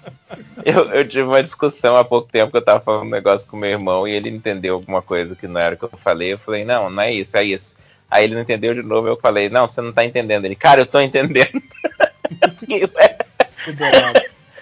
Eu, 0.65 0.91
eu 0.91 1.07
tive 1.07 1.23
uma 1.23 1.43
discussão 1.43 1.95
há 1.97 2.05
pouco 2.05 2.29
tempo 2.33 2.51
que 2.51 2.57
eu 2.57 2.65
tava 2.65 2.81
falando 2.81 3.07
um 3.07 3.11
negócio 3.11 3.47
com 3.47 3.57
meu 3.57 3.71
irmão 3.71 4.09
e 4.09 4.13
ele 4.13 4.31
entendeu 4.31 4.75
alguma 4.75 5.03
coisa 5.03 5.37
que 5.37 5.47
não 5.47 5.61
era 5.61 5.75
o 5.75 5.79
que 5.79 5.85
eu 5.85 5.91
falei. 5.99 6.33
Eu 6.33 6.39
falei, 6.39 6.65
não, 6.65 6.91
não 6.91 7.03
é 7.03 7.13
isso, 7.13 7.37
é 7.37 7.45
isso. 7.45 7.77
Aí 8.15 8.25
ele 8.27 8.35
não 8.35 8.43
entendeu 8.43 8.73
de 8.73 8.81
novo, 8.81 9.09
eu 9.09 9.17
falei, 9.17 9.49
não, 9.49 9.67
você 9.67 9.81
não 9.81 9.93
tá 9.93 10.05
entendendo. 10.05 10.45
Ele, 10.45 10.55
cara, 10.55 10.83
eu 10.83 10.87
tô 10.87 11.01
entendendo. 11.01 11.51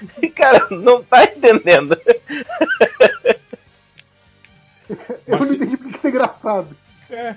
Cara, 0.34 0.68
não 0.70 1.02
tá 1.04 1.24
entendendo. 1.24 1.98
Eu 5.26 5.38
não 5.38 5.46
entendi 5.46 5.76
porque 5.76 5.96
isso 5.96 6.06
é 6.06 6.10
engraçado. 6.10 6.68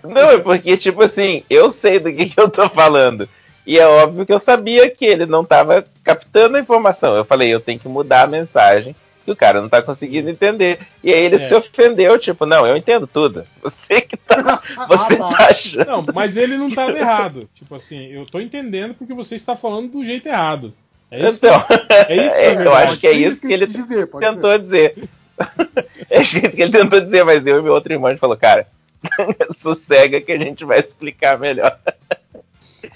Não, 0.04 0.32
é 0.32 0.38
porque, 0.38 0.78
tipo 0.78 1.04
assim, 1.04 1.44
eu 1.50 1.72
sei 1.72 2.00
do 2.00 2.12
que, 2.12 2.30
que 2.30 2.40
eu 2.40 2.50
tô 2.50 2.68
falando. 2.70 3.30
E 3.66 3.78
é 3.80 3.88
óbvio 3.88 4.26
que 4.26 4.34
eu 4.34 4.40
sabia 4.40 4.90
que 4.90 5.06
ele 5.06 5.26
não 5.26 5.46
tava 5.46 5.86
captando 6.04 6.58
a 6.58 6.60
informação. 6.60 7.16
Eu 7.16 7.24
falei, 7.24 7.54
eu 7.54 7.60
tenho 7.60 7.80
que 7.80 7.88
mudar 7.88 8.24
a 8.24 8.28
mensagem, 8.28 8.96
que 9.26 9.32
o 9.32 9.36
cara 9.36 9.60
não 9.60 9.68
tá 9.68 9.82
conseguindo 9.82 10.30
entender. 10.30 10.80
E 11.04 11.12
aí 11.12 11.26
ele 11.26 11.36
É. 11.36 11.40
se 11.40 11.54
ofendeu, 11.54 12.18
tipo, 12.20 12.46
não, 12.46 12.66
eu 12.66 12.78
entendo 12.78 13.08
tudo. 13.08 13.44
Você 13.62 14.00
que 14.02 14.16
tá. 14.16 14.62
Você 14.88 15.18
tá 15.18 15.48
achando. 15.50 15.86
Não, 15.88 16.06
mas 16.14 16.38
ele 16.38 16.56
não 16.56 16.70
tava 16.72 16.98
errado. 16.98 17.50
Tipo 17.56 17.76
assim, 17.76 18.06
eu 18.08 18.26
tô 18.26 18.40
entendendo 18.40 18.94
porque 18.94 19.14
você 19.14 19.36
está 19.36 19.56
falando 19.58 19.92
do 19.92 20.06
jeito 20.06 20.28
errado. 20.28 20.72
É 21.12 21.28
isso, 21.28 21.38
Então, 21.38 21.60
que, 21.62 21.74
é 22.14 22.28
isso 22.28 22.38
que 22.38 22.44
é, 22.44 22.54
eu 22.66 22.74
acho 22.74 23.00
que 23.00 23.08
é 23.08 23.12
isso 23.12 23.42
que 23.42 23.52
ele 23.54 23.68
dizer, 23.68 24.08
tentou 24.08 24.58
dizer. 24.58 24.96
É 26.10 26.22
isso 26.22 26.52
que 26.52 26.62
ele 26.62 26.72
tentou 26.72 27.02
dizer, 27.02 27.26
mas 27.26 27.46
eu 27.46 27.60
e 27.60 27.62
meu 27.62 27.74
outro 27.74 27.92
irmão 27.92 28.08
a 28.08 28.12
gente 28.12 28.20
falou, 28.22 28.38
cara, 28.38 28.68
sossega 29.52 30.22
que 30.22 30.32
a 30.32 30.38
gente 30.38 30.64
vai 30.64 30.80
explicar 30.80 31.38
melhor. 31.38 31.78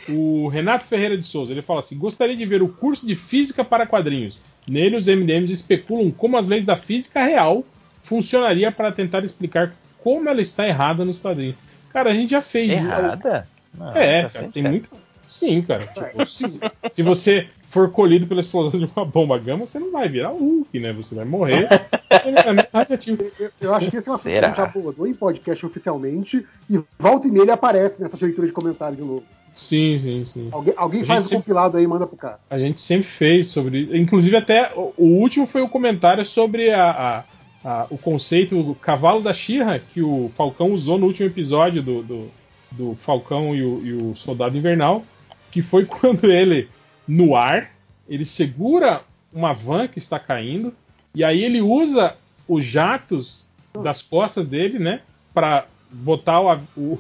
O 0.08 0.48
Renato 0.48 0.86
Ferreira 0.86 1.18
de 1.18 1.26
Souza, 1.26 1.52
ele 1.52 1.62
fala 1.62 1.80
assim: 1.80 1.98
gostaria 1.98 2.36
de 2.36 2.46
ver 2.46 2.62
o 2.62 2.70
curso 2.70 3.06
de 3.06 3.16
física 3.16 3.64
para 3.64 3.86
quadrinhos. 3.86 4.40
Nele, 4.68 4.98
os 4.98 5.08
MDMs 5.08 5.52
especulam 5.52 6.12
como 6.12 6.38
as 6.38 6.48
leis 6.48 6.66
da 6.66 6.76
física 6.76 7.24
real 7.24 7.64
funcionaria 8.02 8.72
para 8.72 8.92
tentar 8.92 9.24
explicar 9.24 9.76
como 10.04 10.30
ela 10.30 10.42
está 10.42 10.68
errada 10.68 11.04
nos 11.04 11.20
quadrinhos. 11.20 11.56
Cara, 11.90 12.12
a 12.12 12.14
gente 12.14 12.32
já 12.32 12.42
fez. 12.42 12.72
Errada? 12.72 13.48
Não, 13.78 13.92
é, 13.92 14.24
tá 14.24 14.30
cara, 14.30 14.50
tem 14.52 14.64
certo. 14.64 14.72
muito. 14.72 14.90
Sim, 15.28 15.62
cara. 15.62 15.86
Tipo, 15.86 16.26
se, 16.26 16.60
se 16.90 17.04
você 17.04 17.48
for 17.68 17.92
colhido 17.92 18.26
pela 18.26 18.42
explosão 18.42 18.80
de 18.80 18.90
uma 18.96 19.06
bomba 19.06 19.38
gama, 19.38 19.66
você 19.66 19.78
não 19.78 19.92
vai 19.92 20.10
virar 20.10 20.32
o 20.32 20.38
Hulk, 20.38 20.80
né? 20.80 20.92
Você 20.94 21.14
vai 21.14 21.24
morrer. 21.24 21.68
é 22.10 22.68
radioativo. 22.74 23.24
Eu, 23.40 23.52
eu 23.62 23.76
acho 23.76 23.92
que 23.92 23.98
esse 23.98 24.10
é 24.10 24.12
um 24.12 24.16
assunto 24.16 24.32
que 24.32 24.40
a 24.40 24.48
gente 24.48 24.62
abordou 24.62 25.06
em 25.06 25.14
podcast 25.14 25.64
oficialmente 25.66 26.46
e 26.68 26.80
volta 26.98 27.28
e 27.28 27.32
meia 27.32 27.44
ele 27.44 27.52
aparece 27.52 28.02
nessa 28.02 28.18
leitura 28.20 28.48
de 28.48 28.54
comentário 28.54 28.96
de 28.96 29.04
novo. 29.04 29.24
Sim, 29.56 30.00
sim, 30.00 30.26
sim. 30.26 30.50
Alguém, 30.52 30.74
alguém 30.78 31.02
A 31.02 31.06
faz 31.06 31.20
um 31.22 31.24
sempre- 31.24 31.38
compilado 31.44 31.78
aí 31.78 31.84
e 31.84 31.88
manda 31.88 32.08
pro 32.08 32.16
cara. 32.18 32.40
A 32.50 32.58
gente 32.58 32.80
sempre 32.80 33.08
fez 33.08 33.48
sobre. 33.48 33.90
Inclusive, 34.00 34.36
até 34.38 34.72
o, 34.76 34.94
último 34.98 35.46
foi 35.46 35.62
o 35.62 35.68
comentário 35.70 36.26
sobre 36.26 36.72
a, 36.72 36.92
a- 36.92 37.24
a- 37.64 37.88
o 37.90 37.98
conceito 37.98 38.62
do 38.64 38.74
cavalo 38.76 39.22
da 39.22 39.34
Shira 39.34 39.82
que 39.94 40.02
o 40.02 40.32
Falcão 40.36 40.72
usou 40.72 40.98
no 40.98 41.08
último 41.08 41.28
episódio 41.28 41.82
do, 41.84 42.02
do, 42.04 42.32
do 42.72 42.96
Falcão 42.96 43.54
e 43.56 43.64
o, 43.64 43.86
e 43.86 43.94
o 43.94 44.16
Soldado 44.16 44.58
Invernal, 44.58 45.04
que 45.52 45.62
foi 45.62 45.84
quando 45.86 46.32
ele, 46.32 46.70
no 47.08 47.36
ar, 47.36 47.70
ele 48.08 48.26
segura 48.26 49.02
uma 49.34 49.54
van 49.54 49.88
que 49.88 50.00
está 50.00 50.18
caindo, 50.18 50.74
e 51.14 51.24
aí 51.24 51.44
ele 51.44 51.62
usa 51.62 52.16
os 52.48 52.64
jatos 52.64 53.48
das 53.84 54.02
costas 54.02 54.48
dele, 54.48 54.80
né? 54.80 55.02
Pra 55.34 55.66
botar 55.92 56.40
o. 56.42 56.62
o 56.78 57.00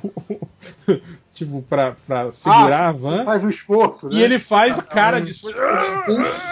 tipo, 1.39 1.61
pra, 1.63 1.95
pra 2.05 2.31
segurar 2.31 2.81
Ah, 2.85 2.89
a 2.89 2.91
van. 2.91 3.23
faz 3.25 3.43
o 3.43 3.49
esforço, 3.49 4.07
né? 4.07 4.15
E 4.15 4.21
ele 4.23 4.37
faz 4.39 4.77
Ah, 4.77 4.83
cara 4.83 5.17
um 5.17 5.21
de. 5.23 5.31
impulso. 5.31 6.47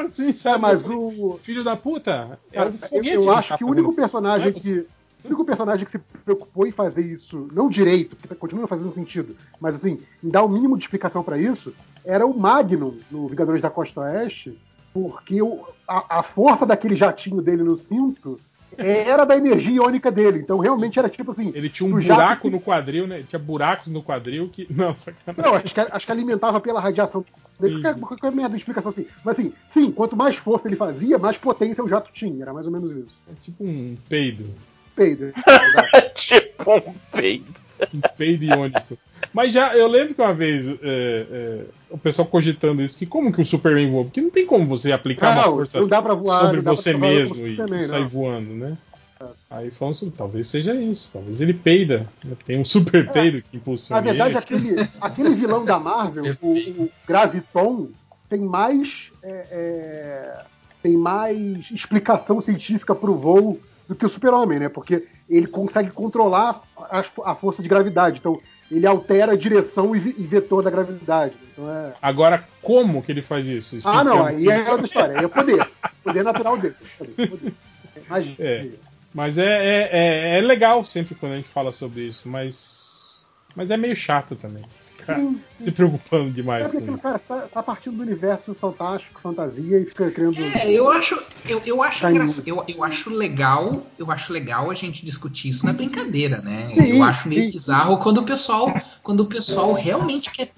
Assim, 0.00 0.32
sabe? 0.32 0.60
mas 0.60 0.82
o. 0.84 1.38
Filho 1.42 1.62
da 1.64 1.76
puta! 1.76 2.38
É 2.52 2.62
um 2.62 2.66
eu, 2.66 2.72
foguete 2.72 3.14
eu 3.14 3.22
que 3.22 3.28
acho 3.30 3.48
tá 3.50 3.58
que 3.58 3.64
o 3.64 3.68
único 3.68 3.94
personagem 3.94 4.48
é 4.48 4.52
que. 4.52 4.86
O 5.24 5.28
único 5.28 5.44
personagem 5.44 5.84
que 5.84 5.92
se 5.92 5.98
preocupou 6.24 6.66
em 6.66 6.72
fazer 6.72 7.02
isso, 7.02 7.48
não 7.52 7.68
direito, 7.68 8.16
porque 8.16 8.26
tá- 8.26 8.34
continua 8.34 8.66
fazendo 8.66 8.92
sentido, 8.92 9.36
mas 9.60 9.76
assim, 9.76 10.00
em 10.22 10.28
dar 10.28 10.42
o 10.42 10.48
mínimo 10.48 10.76
de 10.76 10.82
explicação 10.82 11.22
pra 11.22 11.38
isso, 11.38 11.72
era 12.04 12.26
o 12.26 12.36
Magnum 12.36 12.98
no 13.08 13.28
Vingadores 13.28 13.62
da 13.62 13.70
Costa 13.70 14.00
Oeste, 14.00 14.58
porque 14.92 15.40
o- 15.40 15.64
a, 15.86 16.18
a 16.18 16.22
força 16.24 16.66
daquele 16.66 16.96
jatinho 16.96 17.40
dele 17.40 17.62
no 17.62 17.78
cinto 17.78 18.40
era 18.78 19.24
da 19.24 19.36
energia 19.36 19.72
iônica 19.76 20.10
dele. 20.10 20.38
Então 20.40 20.58
realmente 20.58 20.98
era 20.98 21.08
tipo 21.08 21.30
assim. 21.32 21.52
Ele 21.54 21.68
tinha 21.68 21.88
um 21.88 22.00
buraco 22.00 22.42
que- 22.42 22.50
no 22.50 22.60
quadril, 22.60 23.06
né? 23.06 23.22
Tinha 23.28 23.38
buracos 23.38 23.88
no 23.92 24.02
quadril 24.02 24.48
que. 24.48 24.66
Não, 24.72 24.94
sacanagem. 24.96 25.44
Não, 25.44 25.54
acho 25.58 25.74
que, 25.74 25.80
acho 25.80 26.06
que 26.06 26.12
alimentava 26.12 26.60
pela 26.60 26.80
radiação. 26.80 27.24
Qualquer, 27.58 27.94
qualquer 28.00 28.32
merda 28.32 28.50
de 28.50 28.56
explicação 28.56 28.90
assim. 28.90 29.06
Mas 29.24 29.38
assim, 29.38 29.52
sim, 29.68 29.92
quanto 29.92 30.16
mais 30.16 30.34
força 30.36 30.66
ele 30.66 30.76
fazia, 30.76 31.18
mais 31.18 31.36
potência 31.36 31.84
o 31.84 31.88
jato 31.88 32.10
tinha. 32.12 32.42
Era 32.42 32.52
mais 32.52 32.66
ou 32.66 32.72
menos 32.72 32.90
isso. 32.90 33.14
É 33.30 33.34
tipo 33.40 33.62
um 33.64 33.96
peido. 34.08 34.44
Peido. 34.96 35.32
tipo 36.14 36.72
um 36.74 36.94
peido. 37.12 37.61
Um 37.94 38.00
peido 38.16 38.44
iônico. 38.44 38.98
Mas 39.32 39.52
já, 39.52 39.76
eu 39.76 39.86
lembro 39.88 40.14
que 40.14 40.20
uma 40.20 40.34
vez 40.34 40.68
é, 40.68 40.76
é, 40.82 41.60
o 41.90 41.98
pessoal 41.98 42.26
cogitando 42.26 42.82
isso, 42.82 42.98
que 42.98 43.06
como 43.06 43.32
que 43.32 43.40
o 43.40 43.46
Superman 43.46 43.90
voa? 43.90 44.04
Porque 44.04 44.20
não 44.20 44.30
tem 44.30 44.46
como 44.46 44.66
você 44.66 44.92
aplicar 44.92 45.34
Não, 45.34 45.42
uma 45.42 45.52
força 45.56 45.80
não 45.80 45.88
dá 45.88 46.02
pra 46.02 46.14
voar, 46.14 46.40
sobre 46.40 46.60
você 46.60 46.94
mesmo 46.94 47.46
e, 47.46 47.52
e 47.54 47.82
sair 47.82 48.00
não. 48.00 48.08
voando, 48.08 48.54
né? 48.54 48.76
Aí 49.48 49.70
falam 49.70 49.92
assim, 49.92 50.10
talvez 50.10 50.48
seja 50.48 50.74
isso, 50.74 51.12
talvez 51.12 51.40
ele 51.40 51.54
peida. 51.54 52.08
né? 52.24 52.34
Tem 52.44 52.58
um 52.58 52.64
super 52.64 53.08
peido 53.10 53.40
que 53.42 53.56
impulsiona 53.56 54.00
Na 54.00 54.04
verdade, 54.04 54.30
ele. 54.30 54.38
aquele, 54.38 54.88
aquele 55.00 55.34
vilão 55.34 55.64
da 55.64 55.78
Marvel, 55.78 56.36
o, 56.42 56.52
o 56.52 56.90
Graviton, 57.06 57.88
tem 58.28 58.40
mais. 58.40 59.10
é, 59.22 59.46
é, 59.50 60.44
tem 60.82 60.96
mais 60.96 61.70
explicação 61.70 62.40
científica 62.42 62.92
pro 62.92 63.14
voo 63.14 63.60
do 63.88 63.94
que 63.94 64.06
o 64.06 64.08
Super-Homem, 64.08 64.60
né? 64.60 64.68
Porque 64.68 65.06
ele 65.28 65.46
consegue 65.46 65.90
controlar 65.90 66.62
a, 66.76 67.04
a 67.24 67.34
força 67.34 67.62
de 67.62 67.68
gravidade. 67.68 68.18
Então, 68.18 68.40
ele 68.70 68.86
altera 68.86 69.32
a 69.32 69.36
direção 69.36 69.94
e, 69.94 69.98
e 69.98 70.26
vetor 70.26 70.62
da 70.62 70.70
gravidade. 70.70 71.34
Então 71.52 71.70
é. 71.70 71.92
Agora, 72.00 72.42
como 72.62 73.02
que 73.02 73.12
ele 73.12 73.22
faz 73.22 73.46
isso? 73.46 73.78
Ah, 73.84 74.02
não, 74.02 74.28
Explicando. 74.28 74.50
aí 74.50 74.66
é 74.66 74.70
outra 74.70 74.86
história. 74.86 75.18
Aí 75.18 75.24
é 75.24 75.28
poder. 75.28 75.70
Poder 76.02 76.24
natural 76.24 76.58
dele. 76.58 76.74
Poder, 76.98 77.28
poder. 77.28 77.54
É 77.94 78.00
magia. 78.08 78.34
É. 78.40 78.68
Mas 79.14 79.38
é, 79.38 79.44
é, 79.44 79.88
é, 79.92 80.38
é 80.38 80.40
legal 80.40 80.84
sempre 80.84 81.14
quando 81.14 81.32
a 81.32 81.36
gente 81.36 81.48
fala 81.48 81.70
sobre 81.70 82.00
isso, 82.00 82.28
mas. 82.28 83.24
Mas 83.54 83.70
é 83.70 83.76
meio 83.76 83.94
chato 83.94 84.34
também. 84.34 84.64
Ficar 85.02 85.20
se 85.58 85.70
preocupando 85.72 86.30
demais 86.30 86.74
É 86.74 86.80
com 86.80 86.92
isso. 86.94 87.02
cara, 87.02 87.18
tá, 87.18 87.40
tá 87.48 87.62
partindo 87.62 87.96
do 87.96 88.02
universo 88.02 88.54
fantástico, 88.54 89.20
fantasia 89.20 89.78
e 89.78 89.84
fica 89.84 90.10
criando. 90.10 90.36
É, 90.42 90.70
eu 90.72 90.90
acho, 90.90 91.20
eu, 91.48 91.60
eu 91.66 91.82
acho 91.82 92.00
Tá 92.00 92.10
eu, 92.46 92.64
eu 92.68 92.82
acho 92.82 93.10
legal, 93.10 93.86
eu 93.98 94.10
acho 94.10 94.32
legal 94.32 94.70
a 94.70 94.74
gente 94.74 95.04
discutir 95.04 95.50
isso 95.50 95.66
na 95.66 95.72
brincadeira, 95.72 96.40
né? 96.40 96.70
Sim, 96.74 96.96
eu 96.96 97.02
acho 97.02 97.28
meio 97.28 97.44
sim. 97.44 97.50
bizarro 97.50 97.98
quando 97.98 98.18
o 98.18 98.24
pessoal, 98.24 98.72
quando 99.02 99.20
o 99.20 99.26
pessoal 99.26 99.72
realmente 99.72 100.30
quer 100.30 100.50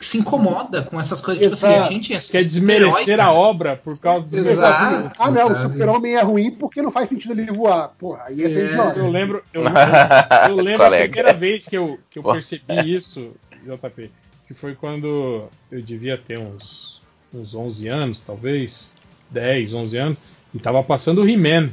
se 0.00 0.18
incomoda 0.18 0.82
com 0.82 0.98
essas 0.98 1.20
coisas, 1.20 1.42
tipo 1.42 1.54
assim, 1.54 1.68
a 1.68 1.76
Exato. 1.76 1.92
gente 1.92 2.14
é 2.14 2.18
Quer 2.18 2.42
desmerecer 2.42 3.20
a 3.20 3.32
obra 3.32 3.76
por 3.76 3.96
causa 3.98 4.26
do. 4.26 4.36
Exato. 4.36 5.12
Ah, 5.18 5.30
não, 5.30 5.52
o 5.52 5.56
super-homem 5.62 6.16
é 6.16 6.22
ruim 6.22 6.50
porque 6.50 6.82
não 6.82 6.90
faz 6.90 7.08
sentido 7.08 7.32
ele 7.38 7.52
voar. 7.52 7.88
Porra, 7.98 8.24
aí 8.26 8.42
é, 8.42 8.48
idiota. 8.48 8.98
Eu 8.98 9.10
lembro, 9.10 9.42
eu, 9.52 9.62
eu- 10.48 10.50
eu 10.50 10.56
lembro 10.56 10.86
a 10.86 10.90
primeira 10.90 11.32
vez 11.32 11.66
que 11.66 11.76
eu, 11.76 11.98
que 12.10 12.18
eu 12.18 12.22
percebi 12.22 12.80
isso, 12.96 13.32
JP, 13.64 14.10
que 14.46 14.54
foi 14.54 14.74
quando 14.74 15.48
eu 15.70 15.82
devia 15.82 16.16
ter 16.16 16.38
uns, 16.38 17.00
uns 17.32 17.54
11 17.54 17.88
anos, 17.88 18.20
talvez, 18.20 18.94
10, 19.30 19.74
11 19.74 19.96
anos, 19.96 20.20
e 20.54 20.58
tava 20.58 20.82
passando 20.82 21.22
o 21.22 21.28
He-Man. 21.28 21.70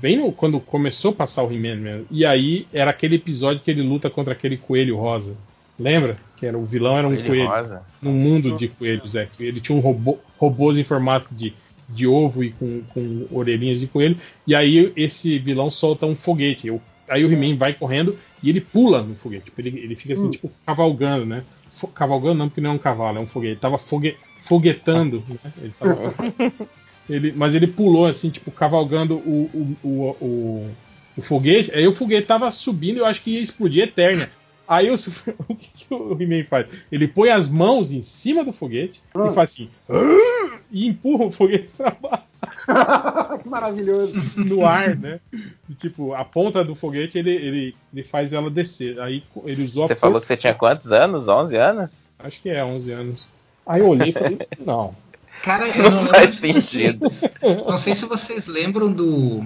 Bem 0.00 0.16
no- 0.16 0.32
quando 0.32 0.58
começou 0.60 1.12
a 1.12 1.14
passar 1.14 1.44
o 1.44 1.52
He-Man 1.52 1.76
mesmo. 1.76 2.06
E 2.10 2.26
aí 2.26 2.66
era 2.72 2.90
aquele 2.90 3.14
episódio 3.16 3.62
que 3.62 3.70
ele 3.70 3.82
luta 3.82 4.10
contra 4.10 4.32
aquele 4.32 4.56
coelho 4.56 4.96
rosa. 4.96 5.36
Lembra? 5.78 6.18
Que 6.36 6.44
era 6.46 6.58
o 6.58 6.64
vilão 6.64 6.98
era 6.98 7.06
um 7.06 7.12
Coelho 7.14 7.26
coelho. 7.28 7.48
rosa? 7.48 7.82
Num 8.02 8.12
mundo 8.12 8.56
de 8.56 8.68
coelhos, 8.68 9.14
é. 9.14 9.28
Ele 9.38 9.60
tinha 9.60 9.76
um 9.78 9.80
robô, 9.80 10.18
robôs 10.36 10.76
em 10.78 10.84
formato 10.84 11.32
de, 11.34 11.54
de 11.88 12.06
ovo 12.06 12.42
e 12.42 12.50
com, 12.50 12.82
com 12.92 13.26
orelhinhas 13.30 13.78
de 13.78 13.86
coelho. 13.86 14.16
E 14.44 14.54
aí 14.54 14.92
esse 14.96 15.38
vilão 15.38 15.70
solta 15.70 16.04
um 16.04 16.16
foguete. 16.16 16.68
Aí 17.08 17.24
o 17.24 17.32
He-Man 17.32 17.56
vai 17.56 17.72
correndo 17.74 18.16
e 18.42 18.48
ele 18.50 18.60
pula 18.60 19.02
no 19.02 19.14
foguete. 19.14 19.46
Tipo, 19.46 19.60
Ele, 19.60 19.78
ele 19.80 19.96
fica 19.96 20.14
assim, 20.14 20.26
Hum. 20.26 20.30
tipo, 20.30 20.50
cavalgando, 20.66 21.26
né? 21.26 21.42
Fo- 21.70 21.88
cavalgando 21.88 22.34
não, 22.38 22.48
porque 22.48 22.60
não 22.60 22.70
é 22.70 22.74
um 22.74 22.78
cavalo, 22.78 23.18
é 23.18 23.20
um 23.20 23.26
foguete. 23.26 23.52
Ele 23.54 23.60
tava 23.60 23.78
fogue, 23.78 24.16
foguetando, 24.38 25.22
né? 25.28 25.52
Ele 25.62 25.72
tava- 25.78 26.14
ele- 27.08 27.32
mas 27.36 27.54
ele 27.54 27.66
pulou 27.66 28.06
assim, 28.06 28.30
tipo, 28.30 28.50
cavalgando 28.50 29.16
o, 29.16 29.50
o, 29.82 29.88
o, 29.88 30.16
o, 30.20 30.70
o 31.16 31.22
foguete. 31.22 31.72
Aí 31.74 31.86
o 31.86 31.92
foguete 31.92 32.26
tava 32.26 32.50
subindo 32.50 32.96
e 32.96 33.00
eu 33.00 33.06
acho 33.06 33.22
que 33.22 33.30
ia 33.32 33.40
explodir 33.40 33.84
eterna. 33.84 34.30
Aí 34.66 34.90
o, 34.90 34.94
o 35.48 35.54
que, 35.54 35.68
que 35.86 35.94
o 35.94 36.16
He-Man 36.20 36.44
faz? 36.44 36.70
Ele 36.92 37.08
põe 37.08 37.30
as 37.30 37.48
mãos 37.48 37.90
em 37.92 38.02
cima 38.02 38.44
do 38.44 38.52
foguete 38.52 39.00
Ah. 39.14 39.26
e 39.30 39.34
faz 39.34 39.50
assim. 39.52 39.68
"Ah", 39.88 40.58
E 40.70 40.86
empurra 40.86 41.24
o 41.26 41.30
foguete 41.30 41.68
pra 41.76 41.90
baixo 41.90 42.24
que 43.42 43.48
maravilhoso. 43.48 44.14
no 44.36 44.64
ar, 44.66 44.96
né? 44.96 45.20
E, 45.68 45.74
tipo, 45.74 46.12
a 46.14 46.24
ponta 46.24 46.64
do 46.64 46.74
foguete 46.74 47.18
ele, 47.18 47.30
ele, 47.30 47.76
ele 47.92 48.02
faz 48.02 48.32
ela 48.32 48.50
descer. 48.50 49.00
Aí 49.00 49.22
ele 49.44 49.64
usou 49.64 49.84
a 49.84 49.88
Você 49.88 49.94
falou 49.96 50.20
que 50.20 50.26
você 50.26 50.36
tinha 50.36 50.54
quantos 50.54 50.92
anos? 50.92 51.28
11 51.28 51.56
anos? 51.56 52.08
Acho 52.18 52.40
que 52.42 52.50
é 52.50 52.64
11 52.64 52.92
anos. 52.92 53.26
Aí 53.66 53.80
eu 53.80 53.88
olhei 53.88 54.10
e 54.10 54.12
falei, 54.12 54.38
não. 54.64 54.94
Cara, 55.42 55.66
eu 55.76 55.82
Não 55.84 55.90
não, 55.90 55.96
lembro 55.98 56.14
faz 56.14 56.34
vocês- 56.36 56.56
sentido. 56.64 57.06
Não 57.66 57.76
sei 57.78 57.94
se 57.94 58.04
vocês 58.06 58.46
lembram 58.46 58.92
do, 58.92 59.44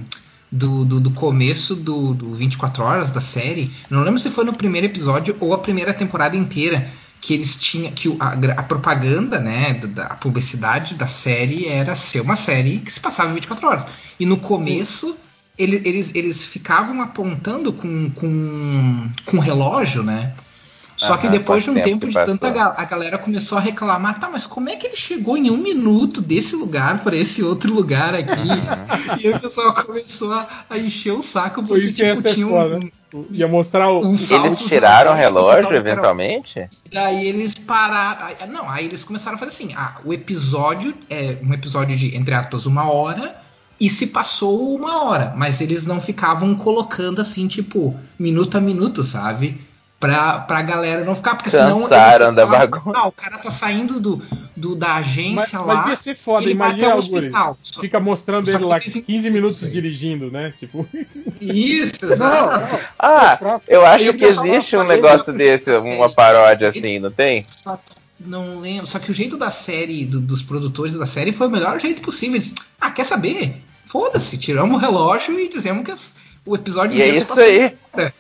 do, 0.51 0.85
do, 0.85 1.01
do 1.01 1.11
começo 1.11 1.75
do, 1.77 2.15
do 2.15 2.35
24 2.35 2.83
Horas 2.83 3.11
da 3.11 3.21
série. 3.21 3.71
Não 3.91 4.03
lembro 4.03 4.19
se 4.19 4.31
foi 4.31 4.45
no 4.45 4.53
primeiro 4.55 4.87
episódio 4.87 5.37
ou 5.41 5.53
a 5.55 5.59
primeira 5.59 5.93
temporada 5.95 6.37
inteira. 6.37 6.89
Que 7.23 7.33
eles 7.35 7.57
tinham. 7.57 7.91
Que 7.93 8.15
a, 8.21 8.33
a 8.59 8.63
propaganda, 8.65 9.39
né? 9.41 9.75
da- 9.75 10.07
a 10.07 10.17
publicidade 10.17 10.95
da 10.97 11.07
série 11.07 11.67
era 11.69 11.95
ser 11.95 12.21
uma 12.21 12.35
série 12.37 12.81
que 12.81 12.93
se 12.93 12.99
passava 13.01 13.31
em 13.31 13.35
24 13.35 13.67
horas. 13.67 13.87
E 14.21 14.27
no 14.27 14.37
começo. 14.37 15.17
ele- 15.57 15.81
Eles, 15.85 16.11
eles 16.15 16.45
ficavam 16.47 17.01
apontando 17.01 17.73
com, 17.73 18.11
com, 18.11 19.09
com 19.25 19.39
relógio, 19.39 20.03
né? 20.03 20.35
Só 20.97 21.17
que 21.17 21.27
depois 21.29 21.65
de 21.65 21.71
um 21.71 21.75
tempo 21.75 22.07
tempo 22.07 22.07
de 22.09 22.15
tanta 22.27 22.51
ga- 22.51 22.75
a 22.77 22.85
galera 22.85 23.19
começou 23.19 23.57
a 23.59 23.61
reclamar, 23.61 24.21
tá, 24.21 24.29
mas 24.31 24.47
como 24.47 24.69
é 24.69 24.77
que 24.77 24.87
ele 24.87 24.97
chegou 24.97 25.37
em 25.37 25.51
um 25.51 25.57
minuto 25.57 26.21
desse 26.21 26.55
lugar 26.55 26.99
para 27.03 27.17
esse 27.17 27.43
outro 27.43 27.73
lugar 27.73 28.15
aqui? 28.15 28.49
E 29.21 29.29
o 29.31 29.41
pessoal 29.41 29.73
começou 29.75 30.33
a, 30.33 30.49
a 30.71 30.79
encher 30.79 31.13
o 31.13 31.23
saco 31.23 31.63
porque 31.65 31.87
isso 31.87 31.97
que 31.97 32.03
ia 32.05 32.15
tipo, 32.17 32.35
tinha 32.35 32.47
um, 32.47 32.51
foda. 32.51 32.81
Ia 33.31 33.47
mostrar 33.47 33.89
o. 33.91 34.01
um 34.01 34.15
salto 34.15 34.47
Eles 34.47 34.59
tiraram 34.61 35.13
o 35.13 35.15
relógio, 35.15 35.75
eventualmente? 35.75 36.69
Daí 36.91 37.27
eles 37.27 37.55
pararam. 37.55 38.47
Não, 38.49 38.69
aí 38.69 38.87
eles 38.87 39.05
começaram 39.05 39.37
a 39.37 39.39
fazer 39.39 39.51
assim: 39.51 39.75
ah, 39.77 39.97
o 40.05 40.13
episódio 40.13 40.95
é 41.11 41.37
um 41.43 41.53
episódio 41.53 41.97
de, 41.97 42.17
entre 42.17 42.35
aspas, 42.35 42.67
uma 42.67 42.91
hora. 42.91 43.37
E 43.81 43.91
se 43.91 44.09
passou 44.09 44.77
uma 44.77 45.03
hora, 45.05 45.33
mas 45.37 45.61
eles 45.61 45.85
não 45.85 46.01
ficavam 46.01 46.55
colocando 46.55 47.21
assim, 47.21 47.49
tipo, 47.49 47.99
minuto 48.17 48.57
a 48.57 48.61
minuto, 48.61 49.03
sabe? 49.03 49.61
Pra, 50.03 50.41
pra 50.41 50.63
galera 50.63 51.05
não 51.05 51.15
ficar, 51.15 51.37
porque 51.37 51.49
senão. 51.49 51.83
Cansaram 51.83 52.25
eles 52.27 52.37
da 52.37 52.43
assim, 52.43 52.51
bagunça. 52.71 52.99
Ah, 52.99 53.07
o 53.07 53.13
cara 53.13 53.39
tá 53.39 53.53
saindo 53.53 54.01
do, 54.01 54.21
do- 54.57 54.75
da 54.75 54.97
agência 54.97 55.61
Mas, 55.61 55.67
lá. 55.67 55.75
mas 55.77 55.87
ia 55.91 55.97
ser 55.97 56.17
foda, 56.17 56.43
ele 56.45 56.55
vai 56.55 56.71
imagina 56.71 56.87
até 56.89 56.97
o 56.97 56.99
hospital. 56.99 57.59
Fica 57.81 58.01
mostrando 58.01 58.51
só 58.51 58.57
ele 58.57 58.65
lá 58.65 58.81
tem 58.81 59.01
15 59.01 59.31
minutos 59.31 59.61
dirigindo, 59.71 60.29
né? 60.29 60.53
Tipo. 60.59 60.89
Isso, 61.41 62.05
Não, 62.05 62.13
exato. 62.13 62.73
não. 62.75 62.81
Ah, 62.99 63.61
eu 63.69 63.83
E 63.83 63.85
acho 63.87 64.15
que 64.15 64.25
existe 64.25 64.77
um 64.77 64.83
negócio 64.85 65.31
"Eu- 65.33 65.37
desse, 65.39 65.71
uma 65.73 66.11
paródia 66.11 66.69
assim, 66.71 66.99
não 66.99 67.11
tem? 67.11 67.45
Só 67.47 67.77
que 67.77 67.93
não 68.29 68.59
lembro. 68.61 68.87
Só 68.89 68.99
que 68.99 69.11
o 69.11 69.15
jeito 69.15 69.37
da 69.37 69.51
série, 69.53 70.05
do- 70.05 70.21
dos 70.21 70.43
produtores 70.43 70.95
da 70.95 71.07
série, 71.07 71.33
foi 71.33 71.47
o 71.47 71.51
melhor 71.51 71.79
jeito 71.79 72.03
possível. 72.03 72.37
Eles, 72.37 72.55
ah, 72.81 72.91
quer 72.91 73.05
saber? 73.05 73.63
Foda-se, 73.87 74.39
tiramos 74.39 74.75
o 74.75 74.79
relógio 74.79 75.39
e 75.39 75.49
dizemos 75.49 75.85
que 75.85 75.91
as- 75.91 76.17
o 76.47 76.55
episódio 76.57 76.97
E 76.97 77.03
é 77.03 77.09
isso 77.09 77.27
passou 77.29 77.43
aí. 77.45 77.77
agora. 77.93 78.13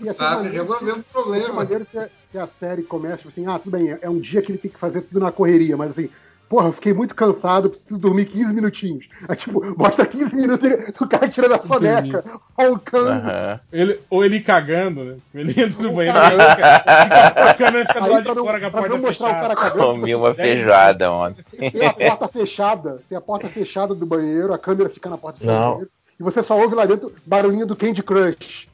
Ia 0.00 0.12
ser 0.12 0.16
Sabe, 0.18 0.48
resolveu 0.48 0.94
o 0.94 0.98
se- 0.98 1.04
problema. 1.12 1.52
maneiro 1.52 1.86
se 1.90 1.98
a, 1.98 2.08
se 2.30 2.38
a 2.38 2.48
série 2.60 2.82
começa 2.82 3.16
tipo 3.18 3.28
assim, 3.30 3.46
ah, 3.46 3.58
tudo 3.58 3.76
bem, 3.76 3.90
é, 3.92 3.98
é 4.02 4.10
um 4.10 4.20
dia 4.20 4.40
que 4.42 4.52
ele 4.52 4.58
tem 4.58 4.70
que 4.70 4.78
fazer 4.78 5.00
tudo 5.02 5.18
na 5.20 5.32
correria, 5.32 5.76
mas 5.76 5.90
assim, 5.90 6.08
porra, 6.48 6.68
eu 6.68 6.72
fiquei 6.72 6.92
muito 6.94 7.14
cansado, 7.14 7.70
preciso 7.70 7.98
dormir 7.98 8.26
15 8.26 8.52
minutinhos. 8.52 9.06
Aí, 9.28 9.36
tipo, 9.36 9.62
mostra 9.76 10.06
15 10.06 10.34
minutos 10.36 10.70
ele- 10.70 10.94
o 11.00 11.06
cara 11.08 11.28
tirando 11.28 11.54
a 11.54 11.60
soneca, 11.60 12.24
roncando. 12.56 13.10
Aham. 13.28 13.60
Ele, 13.72 14.00
ou 14.08 14.24
ele 14.24 14.40
cagando, 14.40 15.04
né? 15.04 15.16
Ele 15.34 15.50
entra 15.60 15.82
no 15.82 15.92
banheiro, 15.92 16.18
fica, 16.20 16.76
a 16.76 17.54
câmera 17.54 17.86
fica 17.86 18.00
do 18.00 18.10
lado 18.10 18.22
de 18.22 18.28
não- 18.34 18.44
fora 18.44 18.60
com 18.60 18.66
a 18.66 18.70
porta 18.70 18.88
não 18.88 18.98
mostrar 18.98 19.26
o 19.26 19.30
cara 19.30 19.48
fechada. 19.56 19.70
cagando, 19.70 19.86
Comi 20.00 20.14
uma 20.14 20.34
feijoada 20.34 21.10
ontem. 21.12 21.44
Tem 21.72 21.86
a 21.86 21.92
porta 21.92 22.28
fechada, 22.28 23.02
tem 23.08 23.18
a 23.18 23.20
porta 23.20 23.48
fechada 23.50 23.94
do 23.94 24.06
banheiro, 24.06 24.54
a 24.54 24.58
câmera 24.58 24.88
fica 24.88 25.10
na 25.10 25.18
porta 25.18 25.40
fechada 25.40 25.58
do 25.58 25.62
Não. 25.64 25.70
banheiro, 25.72 25.90
e 26.18 26.22
você 26.22 26.42
só 26.42 26.58
ouve 26.58 26.74
lá 26.74 26.84
dentro 26.86 27.12
barulhinho 27.26 27.66
do 27.66 27.76
Candy 27.76 28.02
Crush. 28.02 28.66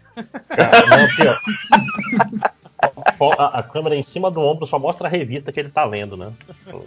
Cara, 0.48 0.86
não, 0.86 1.04
aqui, 1.04 1.22
ó. 1.26 1.36
Fo- 3.16 3.32
A, 3.38 3.58
a 3.60 3.62
câmera 3.62 3.96
em 3.96 4.02
cima 4.02 4.30
do 4.30 4.40
ombro 4.40 4.66
só 4.66 4.78
mostra 4.78 5.08
a 5.08 5.10
revista 5.10 5.50
que 5.50 5.58
ele 5.58 5.70
tá 5.70 5.84
lendo, 5.84 6.16
né? 6.16 6.30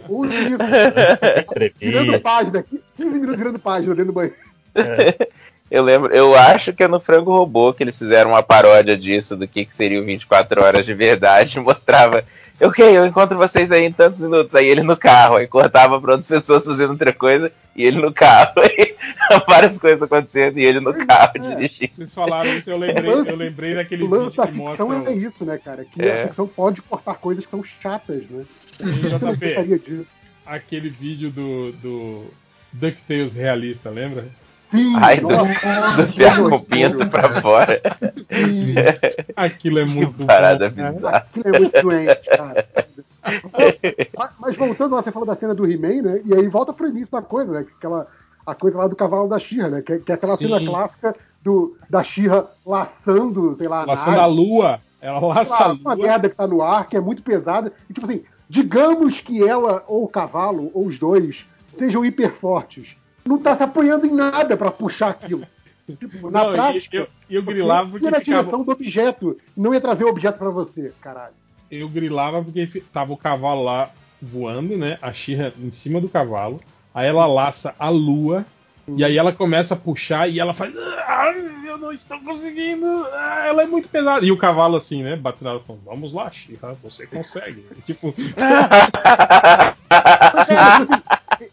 Ui, 0.08 0.28
isso. 0.28 0.58
virando 1.80 2.20
página, 2.20 2.62
15 2.96 3.10
minutos 3.10 3.36
virando 3.36 3.58
página 3.58 3.94
dentro 3.94 4.12
do 4.12 4.14
banheiro. 4.14 4.36
Eu 5.70 5.82
lembro, 5.82 6.14
eu 6.14 6.34
acho 6.34 6.72
que 6.72 6.82
é 6.84 6.88
no 6.88 6.98
Frango 7.00 7.30
Robô 7.36 7.74
que 7.74 7.82
eles 7.82 7.98
fizeram 7.98 8.30
uma 8.30 8.42
paródia 8.42 8.96
disso, 8.96 9.36
do 9.36 9.46
que, 9.46 9.64
que 9.66 9.74
seria 9.74 10.00
o 10.00 10.04
24 10.04 10.62
horas 10.62 10.86
de 10.86 10.94
verdade, 10.94 11.58
e 11.58 11.60
mostrava, 11.60 12.24
ok, 12.60 12.96
eu 12.96 13.04
encontro 13.04 13.36
vocês 13.36 13.70
aí 13.70 13.84
em 13.84 13.92
tantos 13.92 14.18
minutos, 14.20 14.54
aí 14.54 14.66
ele 14.66 14.82
no 14.82 14.96
carro, 14.96 15.36
aí 15.36 15.46
cortava 15.46 16.00
pra 16.00 16.12
outras 16.12 16.26
pessoas 16.26 16.64
fazendo 16.64 16.90
outra 16.92 17.12
coisa, 17.12 17.52
e 17.76 17.84
ele 17.84 18.00
no 18.00 18.12
carro, 18.12 18.62
aí 18.62 18.94
várias 19.48 19.78
coisas 19.78 20.02
acontecendo, 20.02 20.58
e 20.58 20.64
ele 20.64 20.80
no 20.80 20.92
carro 21.06 21.32
dirigindo. 21.38 21.94
Vocês 21.94 22.14
falaram 22.14 22.50
isso, 22.56 22.70
eu 22.70 22.78
lembrei, 22.78 23.10
eu 23.10 23.36
lembrei 23.36 23.74
daquele 23.74 24.04
O 24.04 24.08
lance 24.08 24.36
vídeo 24.36 24.42
que 24.42 24.52
mostra. 24.52 24.86
ficção 24.86 25.06
é 25.06 25.12
isso, 25.14 25.44
né, 25.44 25.58
cara? 25.62 25.84
Que 25.84 26.02
É. 26.02 26.22
a 26.24 26.26
ficção 26.28 26.46
pode 26.48 26.82
cortar 26.82 27.14
coisas 27.14 27.44
que 27.44 27.50
são 27.50 27.62
chatas, 27.82 28.22
né? 28.30 28.44
JP, 28.80 29.18
gostaria 29.20 29.78
disso. 29.78 30.06
aquele 30.46 30.88
vídeo 30.88 31.30
do, 31.30 31.72
do 31.72 32.24
DuckTales 32.72 33.34
realista, 33.34 33.90
lembra? 33.90 34.26
Sim, 34.70 34.92
Ai, 35.00 35.18
do, 35.18 35.28
nossa, 35.28 36.02
do 36.06 36.50
com 36.50 36.58
pinto 36.60 37.06
pra 37.08 37.40
fora. 37.40 37.80
Aquilo 39.34 39.78
é 39.78 39.84
muito 39.86 40.26
Parada 40.26 40.68
bom, 40.68 40.76
cara. 40.76 40.92
bizarra. 40.92 41.16
Aquilo 41.16 41.48
é 41.56 41.58
muito 41.58 41.82
doente, 41.82 42.28
cara. 42.36 42.68
Mas- 44.16 44.30
Mas 44.38 44.56
voltando 44.56 44.94
lá, 44.94 45.02
você 45.02 45.10
falou 45.10 45.26
da 45.26 45.36
cena 45.36 45.54
do 45.54 45.66
He-Man, 45.70 46.02
né? 46.02 46.20
E 46.24 46.34
aí 46.34 46.46
volta 46.48 46.72
pro 46.72 46.88
início 46.88 47.10
da 47.10 47.22
coisa, 47.22 47.50
né? 47.52 47.66
Aquela, 47.78 48.06
a 48.50 48.54
coisa 48.54 48.78
lá 48.78 48.86
do 48.86 48.96
cavalo 48.96 49.28
da 49.28 49.38
Xirra, 49.38 49.68
né? 49.68 49.82
Que, 49.82 49.92
é- 49.94 49.98
que 49.98 50.10
é 50.12 50.14
aquela 50.14 50.36
Sim. 50.36 50.48
cena 50.48 50.64
clássica 50.70 51.16
do, 51.42 51.76
da 51.88 52.02
Xirra 52.02 52.46
laçando, 52.64 53.56
sei 53.56 53.68
lá, 53.68 53.82
a 53.82 53.86
Laçando 53.86 54.16
nave. 54.16 54.22
a 54.22 54.26
lua. 54.26 54.80
Ela 55.00 55.20
laça 55.20 55.54
a 55.54 55.66
uma, 55.72 55.74
uma 55.80 55.94
lua. 55.94 56.06
merda 56.06 56.28
que 56.28 56.34
tá 56.34 56.46
no 56.46 56.62
ar, 56.62 56.88
que 56.88 56.96
é 56.96 57.00
muito 57.00 57.22
pesada. 57.22 57.72
E 57.88 57.92
tipo 57.92 58.06
assim, 58.06 58.22
digamos 58.48 59.20
que 59.20 59.46
ela, 59.46 59.84
ou 59.86 60.04
o 60.04 60.08
cavalo, 60.08 60.70
ou 60.74 60.86
os 60.86 60.98
dois, 60.98 61.44
sejam 61.78 62.04
hiper 62.04 62.32
fortes. 62.34 62.96
Não 63.24 63.38
tá 63.38 63.56
se 63.56 63.62
apoiando 63.62 64.06
em 64.06 64.12
nada 64.14 64.56
pra 64.56 64.70
puxar 64.70 65.10
aquilo. 65.10 65.42
Tipo, 65.98 66.30
na 66.30 66.44
Não, 66.44 66.52
prática. 66.52 66.94
eu, 66.98 67.06
eu 67.30 67.42
grilava 67.42 67.88
porque 67.88 68.10
na 68.10 68.18
ficava. 68.20 68.42
direção 68.42 68.62
do 68.62 68.70
objeto, 68.72 69.38
não 69.56 69.72
ia 69.72 69.80
trazer 69.80 70.04
o 70.04 70.08
objeto 70.08 70.38
pra 70.38 70.50
você, 70.50 70.92
caralho. 71.00 71.32
Eu 71.70 71.88
grilava 71.88 72.42
porque 72.44 72.82
tava 72.92 73.10
o 73.14 73.16
cavalo 73.16 73.64
lá 73.64 73.88
voando, 74.20 74.76
né? 74.76 74.98
A 75.00 75.14
Xirra 75.14 75.50
em 75.58 75.70
cima 75.70 75.98
do 75.98 76.06
cavalo. 76.06 76.60
Aí 76.94 77.06
ela 77.06 77.26
laça 77.26 77.74
a 77.78 77.88
lua 77.88 78.44
E 78.96 79.04
aí 79.04 79.18
ela 79.18 79.32
começa 79.32 79.74
a 79.74 79.76
puxar 79.76 80.28
e 80.28 80.40
ela 80.40 80.54
faz. 80.54 80.74
Ah, 80.76 81.32
eu 81.66 81.78
não 81.78 81.92
estou 81.92 82.18
conseguindo. 82.20 82.86
Ah, 83.12 83.44
ela 83.46 83.62
é 83.62 83.66
muito 83.66 83.88
pesada. 83.88 84.24
E 84.24 84.32
o 84.32 84.38
cavalo, 84.38 84.76
assim, 84.76 85.02
né? 85.02 85.16
Batendo 85.16 85.48
nela 85.48 85.60
falando: 85.60 85.82
Vamos 85.84 86.12
lá, 86.12 86.30
Shira, 86.30 86.76
você 86.82 87.06
consegue. 87.06 87.64
tipo. 87.84 88.14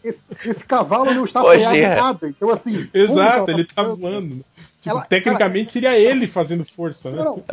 esse, 0.03 0.21
esse 0.45 0.63
cavalo 0.63 1.13
não 1.13 1.25
está 1.25 1.41
apoiado 1.41 1.77
nada. 1.77 2.29
Então, 2.29 2.49
assim. 2.49 2.89
Exato, 2.93 3.51
ele 3.51 3.61
ela 3.61 3.67
tá 3.75 3.83
voando. 3.83 4.43
Tipo, 4.85 4.97
Ela- 4.97 5.05
tecnicamente 5.05 5.73
seria 5.73 5.97
ele 5.97 6.27
fazendo 6.27 6.63
força, 6.63 7.09
né? 7.09 7.23
Não, 7.23 7.43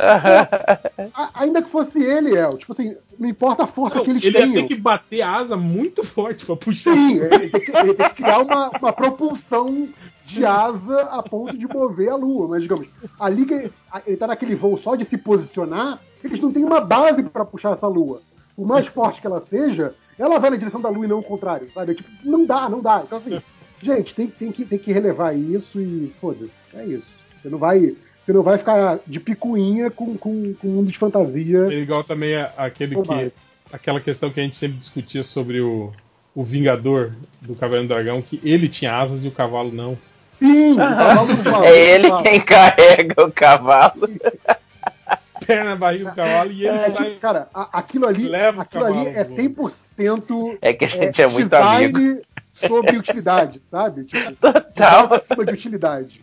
a- 1.15 1.29
ainda 1.33 1.61
que 1.63 1.69
fosse 1.71 1.99
ele, 2.01 2.35
El, 2.35 2.57
tipo 2.57 2.73
assim, 2.73 2.95
não 3.17 3.27
importa 3.27 3.63
a 3.63 3.67
força 3.67 4.01
que 4.01 4.09
eles 4.11 4.23
Ele 4.23 4.37
ia 4.37 4.43
tenham. 4.43 4.53
ter 4.61 4.67
que 4.67 4.75
bater 4.79 5.21
a 5.23 5.31
asa 5.37 5.57
muito 5.57 6.03
forte 6.03 6.45
pra 6.45 6.55
puxar. 6.55 6.93
Sim, 6.93 7.17
ele 7.19 7.49
tem 7.49 7.61
que, 7.61 7.75
ele 7.75 7.93
tem 7.95 8.09
que 8.09 8.15
criar 8.15 8.39
uma, 8.39 8.69
uma 8.69 8.93
propulsão 8.93 9.87
de 10.25 10.45
asa 10.45 11.01
a 11.11 11.23
ponto 11.23 11.57
de 11.57 11.67
mover 11.67 12.09
a 12.09 12.15
Lua. 12.15 12.47
Mas, 12.49 12.61
digamos, 12.61 12.87
ali 13.19 13.45
que 13.45 13.71
ele 14.05 14.17
tá 14.17 14.27
naquele 14.27 14.55
voo 14.55 14.77
só 14.77 14.95
de 14.95 15.05
se 15.05 15.17
posicionar, 15.17 15.99
eles 16.23 16.39
não 16.39 16.51
têm 16.51 16.63
uma 16.63 16.81
base 16.81 17.23
para 17.23 17.43
puxar 17.45 17.73
essa 17.73 17.87
Lua. 17.87 18.21
Por 18.55 18.67
mais 18.67 18.85
forte 18.85 19.19
que 19.19 19.25
ela 19.27 19.43
seja, 19.49 19.95
ela 20.19 20.37
vai 20.39 20.51
na 20.51 20.55
direção 20.57 20.79
da 20.79 20.89
Lua 20.89 21.05
e 21.05 21.09
não 21.09 21.17
o 21.19 21.23
contrário, 21.23 21.67
sabe? 21.73 21.95
Tipo, 21.95 22.09
não 22.23 22.45
dá, 22.45 22.69
não 22.69 22.79
dá. 22.79 23.01
Então, 23.05 23.17
assim, 23.17 23.41
gente, 23.81 24.13
tem, 24.15 24.27
tem, 24.27 24.51
que, 24.51 24.63
tem 24.65 24.77
que 24.79 24.93
relevar 24.93 25.35
isso 25.35 25.79
e 25.79 26.13
foda-se. 26.21 26.51
É 26.75 26.85
isso. 26.85 27.22
Você 27.43 27.49
não 27.49 27.57
vai. 27.57 27.93
Você 28.25 28.31
não 28.31 28.41
vai 28.41 28.57
ficar 28.57 28.99
de 29.05 29.19
picuinha 29.19 29.91
com, 29.91 30.17
com, 30.17 30.53
com 30.53 30.67
um 30.67 30.71
mundo 30.71 30.89
de 30.91 30.97
fantasia. 30.97 31.67
É 31.69 31.73
igual 31.79 32.03
também 32.03 32.35
aquele 32.57 32.95
que. 33.01 33.31
Aquela 33.71 33.99
questão 33.99 34.29
que 34.29 34.39
a 34.39 34.43
gente 34.43 34.55
sempre 34.55 34.77
discutia 34.77 35.23
sobre 35.23 35.59
o, 35.59 35.91
o 36.35 36.43
Vingador 36.43 37.11
do 37.41 37.55
Cavaleiro 37.55 37.87
do 37.87 37.93
Dragão, 37.93 38.21
que 38.21 38.39
ele 38.43 38.69
tinha 38.69 38.95
asas 38.95 39.23
e 39.23 39.27
o 39.27 39.31
cavalo 39.31 39.71
não. 39.73 39.97
Sim, 40.39 40.73
o 40.73 40.77
cavalo 40.77 41.27
não 41.27 41.37
fala, 41.37 41.65
É 41.65 41.95
ele 41.95 42.07
quem 42.21 42.39
carrega 42.39 43.25
o 43.25 43.31
cavalo. 43.31 44.07
Pé 45.45 45.63
na 45.63 45.75
barriga 45.75 46.09
do 46.11 46.15
cavalo 46.15 46.51
e 46.51 46.65
ele 46.65 46.77
É, 46.77 46.89
sai. 46.91 47.11
cara, 47.19 47.49
aquilo 47.53 48.07
ali, 48.07 48.27
Leva 48.27 48.61
aquilo 48.61 48.85
ali 48.85 49.07
é 49.07 49.23
pro- 49.49 49.71
100% 49.97 50.57
É 50.61 50.71
que 50.73 50.85
a 50.85 50.87
gente 50.87 51.21
é 51.21 51.27
muito 51.27 51.49
design 51.49 51.85
amigo. 51.95 52.21
sobre 52.53 52.97
utilidade, 52.97 53.61
sabe? 53.69 54.05
Tipo, 54.05 54.31
Total. 54.39 55.13
acima 55.13 55.45
de 55.45 55.53
utilidade. 55.53 56.21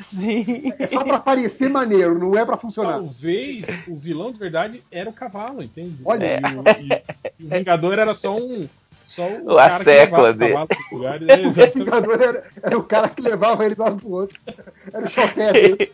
Sim. 0.00 0.72
É 0.78 0.86
só 0.88 1.02
pra 1.04 1.18
parecer 1.18 1.68
maneiro, 1.68 2.18
não 2.18 2.36
é 2.38 2.44
pra 2.44 2.56
funcionar. 2.56 2.94
Talvez 2.94 3.64
o 3.88 3.96
vilão 3.96 4.30
de 4.32 4.38
verdade 4.38 4.82
era 4.90 5.08
o 5.08 5.12
cavalo, 5.12 5.62
entende? 5.62 5.96
Olha. 6.04 6.40
E, 6.40 6.54
o, 6.56 6.62
e- 6.82 7.02
e 7.40 7.44
o 7.46 7.48
Vingador 7.48 7.98
era 7.98 8.14
só 8.14 8.36
um. 8.36 8.68
Só 9.04 9.22
o, 9.28 9.52
O 9.52 9.56
cara 9.56 9.78
que 9.78 9.84
sécula 9.84 10.30
levava 10.30 10.32
o 10.32 10.34
dele. 10.34 10.52
cavalo 10.52 10.66
pros 10.68 10.90
lugares. 10.92 11.28
É, 11.30 11.46
O. 11.46 11.50
Vingador 11.74 12.20
era, 12.22 12.44
era 12.62 12.78
o 12.78 12.82
cara 12.82 13.08
que 13.08 13.22
levava 13.22 13.64
ele 13.64 13.74
de 13.74 13.80
um 13.80 13.84
lado 13.84 13.96
pro 13.96 14.10
outro. 14.10 14.40
Era 14.92 15.06
o 15.06 15.10
chofer 15.10 15.52
dele. 15.52 15.92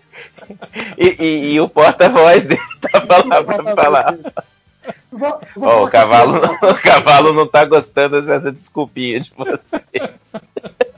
E, 0.99 1.23
e- 1.25 1.53
e 1.55 1.61
o 1.61 1.69
porta-voz 1.69 2.45
dele 2.47 2.61
tava 2.81 3.25
lá 3.27 3.45
pra 3.45 3.75
falar. 3.77 4.19
Vou- 5.13 5.41
vou 5.55 5.69
falar 5.69 5.83
o, 5.83 5.89
cavalo, 5.91 6.41
que- 6.41 6.47
não- 6.67 6.71
o 6.73 6.75
cavalo 6.81 7.33
não 7.35 7.47
tá 7.47 7.65
gostando 7.67 8.21
dessa 8.23 8.51
desculpinha 8.51 9.21
de 9.21 9.31
você. 9.37 9.61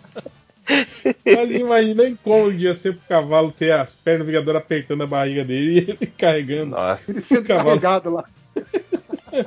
Mas 1.25 1.51
imagina 1.51 2.03
como 2.23 2.51
ia 2.51 2.75
ser 2.75 2.95
pro 2.95 3.09
cavalo 3.09 3.53
ter 3.53 3.73
as 3.73 3.95
pernas 3.97 4.23
do 4.27 4.31
Vingador 4.31 4.57
apertando 4.57 5.03
a 5.03 5.07
barriga 5.07 5.45
dele 5.45 5.73
e 5.73 5.79
ele 5.91 6.07
carregando. 6.17 6.71
Nossa. 6.71 7.11
Ele 7.11 7.21
sendo 7.21 7.41
O 7.41 7.45
cavalo. 7.45 7.81
carregado 7.81 8.11
lá. 8.11 8.25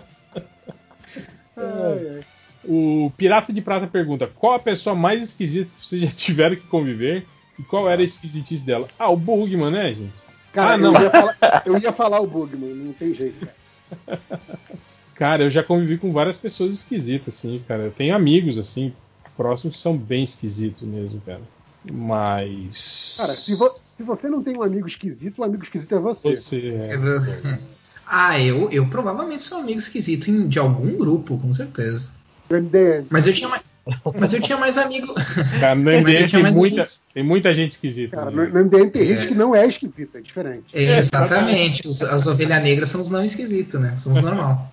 É. 1.60 2.20
O 2.64 3.12
Pirata 3.18 3.52
de 3.52 3.62
Prata 3.62 3.88
pergunta: 3.88 4.28
qual 4.28 4.54
a 4.54 4.60
pessoa 4.60 4.96
mais 4.96 5.22
esquisita 5.24 5.74
que 5.74 5.86
vocês 5.86 6.02
já 6.02 6.08
tiveram 6.10 6.56
que 6.56 6.68
conviver? 6.68 7.26
E 7.58 7.64
qual 7.64 7.90
era 7.90 8.02
a 8.02 8.06
esquisitice 8.06 8.64
dela? 8.64 8.88
Ah, 9.00 9.10
o 9.10 9.18
Bugman, 9.18 9.72
né, 9.72 9.90
gente? 9.90 10.14
Cara, 10.54 10.74
ah, 10.74 10.78
não. 10.78 10.94
Eu, 10.94 11.02
ia 11.02 11.10
falar, 11.10 11.64
eu 11.66 11.78
ia 11.80 11.94
falar 11.94 12.20
o 12.20 12.28
Bugman, 12.28 12.74
não 12.76 12.94
tem 12.94 13.14
jeito, 13.14 13.48
cara. 14.06 14.20
Cara, 15.16 15.42
eu 15.42 15.50
já 15.50 15.64
convivi 15.64 15.98
com 15.98 16.12
várias 16.12 16.38
pessoas 16.38 16.76
esquisitas, 16.76 17.34
assim, 17.34 17.60
cara. 17.68 17.86
Eu 17.86 17.92
tenho 17.92 18.16
amigos, 18.16 18.60
assim, 18.60 18.94
próximos 19.38 19.80
são 19.80 19.96
bem 19.96 20.24
esquisitos 20.24 20.82
mesmo, 20.82 21.22
cara. 21.26 21.42
Mas. 21.90 23.16
Cara, 23.18 23.34
se, 23.34 23.56
vo- 23.56 23.76
se 23.96 24.04
você 24.04 24.28
não 24.28 24.44
tem 24.44 24.58
um 24.58 24.64
amigo 24.64 24.88
esquisito, 24.88 25.40
o 25.40 25.44
amigo 25.44 25.64
esquisito 25.64 25.96
é 25.96 26.00
você. 26.00 26.36
Você 26.36 26.70
é. 26.76 27.60
Ah, 28.06 28.40
eu, 28.40 28.70
eu 28.72 28.88
provavelmente 28.88 29.44
sou 29.44 29.60
um 29.60 29.62
amigo 29.62 29.80
esquisito 29.80 30.28
em- 30.30 30.48
de 30.48 30.60
algum 30.60 30.98
grupo, 30.98 31.38
com 31.38 31.54
certeza. 31.54 32.10
Mas 33.10 33.28
eu 33.28 33.34
tinha 33.34 33.50
mais, 33.50 33.62
mas 34.18 34.34
eu 34.34 34.40
tinha 34.42 34.58
mais 34.58 34.78
amigo. 34.78 35.14
Cara, 35.60 35.76
no 35.76 35.92
MDM 35.92 36.30
tem 36.30 36.44
muita, 36.54 36.76
amigos. 36.76 37.02
tem 37.14 37.24
muita 37.24 37.54
gente 37.54 37.72
esquisita. 37.72 38.16
Cara, 38.16 38.32
né? 38.32 38.46
no, 38.48 38.54
no 38.54 38.66
MDM 38.66 38.90
tem 38.90 39.06
gente 39.08 39.28
que 39.28 39.34
não 39.36 39.54
é 39.54 39.68
esquisita, 39.68 40.18
é 40.20 40.22
diferente. 40.22 40.66
É, 40.74 40.98
exatamente. 40.98 41.86
Os- 41.88 42.02
as 42.02 42.26
ovelhas 42.28 42.64
negras 42.64 42.90
são 42.90 43.02
os 43.02 43.10
não 43.10 43.24
esquisitos, 43.24 43.80
né? 43.80 43.96
São 43.98 44.14
os 44.14 44.22
normal. 44.22 44.72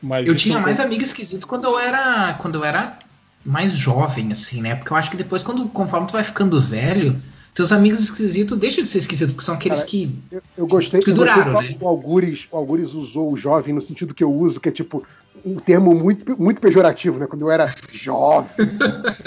Mas 0.00 0.26
Eu 0.28 0.36
tinha 0.36 0.56
não- 0.56 0.62
mais 0.62 0.78
amigo 0.78 1.02
esquisito 1.02 1.46
quando 1.48 1.64
eu 1.64 1.78
era. 1.78 2.34
Quando 2.34 2.56
eu 2.56 2.64
era 2.64 2.98
mais 3.44 3.72
jovem, 3.72 4.32
assim, 4.32 4.60
né? 4.60 4.74
Porque 4.74 4.92
eu 4.92 4.96
acho 4.96 5.10
que 5.10 5.16
depois, 5.16 5.42
quando, 5.42 5.68
conforme 5.68 6.06
tu 6.06 6.12
vai 6.12 6.24
ficando 6.24 6.60
velho, 6.60 7.20
teus 7.54 7.72
amigos 7.72 8.00
esquisitos 8.00 8.58
deixam 8.58 8.82
de 8.82 8.90
ser 8.90 8.98
esquisitos, 8.98 9.32
porque 9.32 9.44
são 9.44 9.54
aqueles 9.54 9.78
Cara, 9.78 9.90
que. 9.90 10.18
Eu, 10.30 10.42
eu 10.58 10.66
gostei 10.66 11.00
Que 11.00 11.10
eu 11.10 11.14
duraram, 11.14 11.52
gostei 11.52 11.74
né? 11.74 11.78
o 11.80 11.88
Algures, 11.88 12.48
o 12.50 12.56
Algures 12.56 12.92
usou 12.94 13.32
o 13.32 13.36
jovem 13.36 13.74
no 13.74 13.80
sentido 13.80 14.14
que 14.14 14.24
eu 14.24 14.32
uso, 14.32 14.60
que 14.60 14.68
é 14.68 14.72
tipo 14.72 15.04
um 15.44 15.56
termo 15.56 15.94
muito, 15.94 16.40
muito 16.40 16.60
pejorativo, 16.60 17.18
né? 17.18 17.26
Quando 17.26 17.42
eu 17.42 17.50
era 17.50 17.72
jovem. 17.92 18.50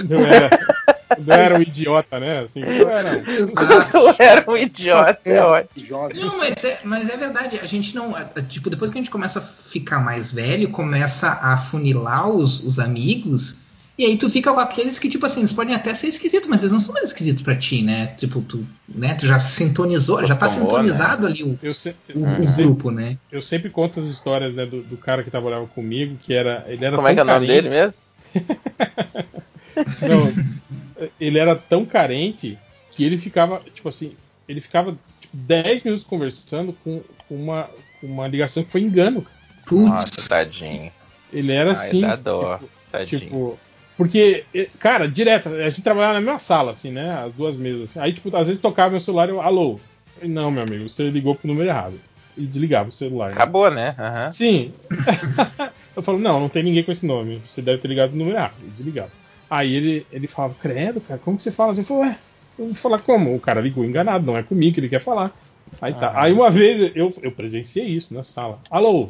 Eu 0.09 0.19
era, 0.19 0.59
eu 1.25 1.33
era 1.33 1.57
um 1.57 1.61
idiota, 1.61 2.19
né? 2.19 2.39
Assim, 2.41 2.61
eu 2.61 2.89
era. 2.89 3.23
Eu 3.93 4.15
era 4.19 4.51
um 4.51 4.57
idiota, 4.57 5.19
é 5.25 5.41
ótimo. 5.41 5.85
Jovem. 5.85 6.19
Não, 6.19 6.37
mas 6.37 6.63
é, 6.63 6.79
mas 6.83 7.09
é 7.09 7.17
verdade, 7.17 7.59
a 7.59 7.65
gente 7.65 7.95
não. 7.95 8.13
Tipo, 8.47 8.69
depois 8.69 8.91
que 8.91 8.97
a 8.97 9.01
gente 9.01 9.09
começa 9.09 9.39
a 9.39 9.41
ficar 9.41 9.99
mais 9.99 10.31
velho, 10.31 10.69
começa 10.69 11.29
a 11.41 11.57
funilar 11.57 12.29
os, 12.29 12.63
os 12.63 12.77
amigos. 12.77 13.66
E 13.97 14.05
aí 14.05 14.15
tu 14.17 14.29
fica 14.29 14.53
com 14.53 14.59
aqueles 14.59 14.99
que, 14.99 15.09
tipo 15.09 15.25
assim, 15.25 15.39
eles 15.39 15.53
podem 15.53 15.73
até 15.73 15.91
ser 15.93 16.07
esquisitos, 16.07 16.47
mas 16.47 16.61
eles 16.61 16.71
não 16.71 16.79
são 16.79 16.93
mais 16.93 17.07
esquisitos 17.07 17.41
pra 17.41 17.55
ti, 17.55 17.81
né? 17.81 18.07
Tipo, 18.15 18.41
tu, 18.41 18.63
né, 18.87 19.15
tu 19.15 19.25
já 19.25 19.39
sintonizou, 19.39 20.21
já 20.25 20.35
tá 20.35 20.45
Acostumou, 20.45 20.69
sintonizado 20.71 21.25
ali 21.25 21.43
o, 21.43 21.57
Eu, 21.63 21.73
se- 21.73 21.95
o, 22.13 22.19
eu 22.19 22.21
o 22.21 22.47
sempre, 22.49 22.63
grupo, 22.63 22.91
né? 22.91 23.17
eu 23.31 23.41
sempre 23.41 23.69
conto 23.71 23.99
as 23.99 24.07
histórias 24.07 24.53
né, 24.53 24.67
do, 24.67 24.83
do 24.83 24.97
cara 24.97 25.23
que 25.23 25.31
trabalhava 25.31 25.65
comigo, 25.65 26.15
que 26.21 26.31
era. 26.33 26.63
Ele 26.67 26.85
era 26.85 26.95
Como 26.95 27.07
é 27.07 27.13
que 27.15 27.19
é 27.19 27.23
o 27.23 27.25
tão 27.25 27.33
nome 27.35 27.47
dele 27.47 27.69
carente- 27.69 27.97
mesmo? 28.35 28.87
Não, 30.07 31.07
ele 31.19 31.37
era 31.39 31.55
tão 31.55 31.85
carente 31.85 32.57
que 32.91 33.03
ele 33.03 33.17
ficava, 33.17 33.61
tipo 33.73 33.89
assim, 33.89 34.13
ele 34.47 34.61
ficava 34.61 34.91
tipo, 35.21 35.35
10 35.37 35.83
minutos 35.83 36.05
conversando 36.05 36.75
com 36.83 37.01
uma, 37.29 37.69
uma 38.01 38.27
ligação 38.27 38.63
que 38.63 38.71
foi 38.71 38.81
engano. 38.81 39.25
Nossa, 39.71 40.27
tadinho. 40.29 40.91
Ele 41.31 41.51
era 41.51 41.71
Ai, 41.71 41.75
assim. 41.75 42.01
dá 42.01 42.15
dó. 42.15 42.57
tipo, 42.57 42.69
Tadinho. 42.91 43.21
tipo, 43.21 43.59
porque, 43.97 44.45
eh, 44.53 44.69
cara, 44.79 45.07
direto, 45.07 45.49
a 45.49 45.69
gente 45.69 45.81
trabalhava 45.81 46.13
na 46.13 46.21
mesma 46.21 46.37
sala, 46.37 46.71
assim, 46.71 46.91
né? 46.91 47.11
As 47.25 47.33
duas 47.33 47.55
mesas. 47.55 47.89
Assim. 47.89 47.99
Aí, 47.99 48.13
tipo, 48.13 48.35
às 48.37 48.47
vezes 48.47 48.61
tocava 48.61 48.91
meu 48.91 48.99
celular 48.99 49.27
e 49.27 49.31
eu, 49.31 49.41
alô? 49.41 49.79
Eu 50.21 50.29
Não, 50.29 50.51
meu 50.51 50.63
amigo, 50.63 50.87
você 50.87 51.09
ligou 51.09 51.33
pro 51.33 51.47
número 51.47 51.67
errado. 51.67 51.99
E 52.37 52.45
desligava 52.45 52.89
o 52.89 52.91
celular. 52.91 53.29
né? 53.29 53.33
Acabou, 53.33 53.71
né? 53.71 53.95
Aham. 53.97 54.29
Sim. 54.29 54.71
eu 55.95 56.03
falo, 56.03 56.19
não, 56.19 56.39
não 56.39 56.47
tem 56.47 56.61
ninguém 56.61 56.83
com 56.83 56.91
esse 56.91 57.03
nome. 57.03 57.41
Você 57.47 57.59
deve 57.59 57.79
ter 57.79 57.87
ligado 57.87 58.13
o 58.13 58.15
número 58.15 58.37
errado. 58.37 58.53
E 58.63 58.69
desligava. 58.69 59.09
Aí 59.49 59.73
ele, 59.73 60.05
ele 60.11 60.27
falava, 60.27 60.53
credo, 60.61 61.01
cara, 61.01 61.19
como 61.19 61.35
que 61.35 61.41
você 61.41 61.51
fala 61.51 61.71
assim? 61.71 61.81
Eu 61.81 61.85
falei, 61.85 62.03
ué, 62.03 62.19
eu 62.59 62.65
vou 62.65 62.75
falar 62.75 62.99
como? 62.99 63.35
O 63.35 63.39
cara 63.39 63.59
ligou 63.59 63.83
enganado, 63.83 64.25
não 64.25 64.37
é 64.37 64.43
comigo 64.43 64.75
que 64.75 64.79
ele 64.79 64.89
quer 64.89 65.01
falar. 65.01 65.35
Aí 65.81 65.93
tá. 65.93 66.09
Ah. 66.09 66.23
Aí 66.23 66.33
uma 66.33 66.51
vez 66.51 66.91
eu, 66.95 67.11
eu 67.23 67.31
presenciei 67.31 67.85
isso 67.85 68.13
na 68.13 68.21
sala. 68.21 68.59
Alô, 68.69 69.09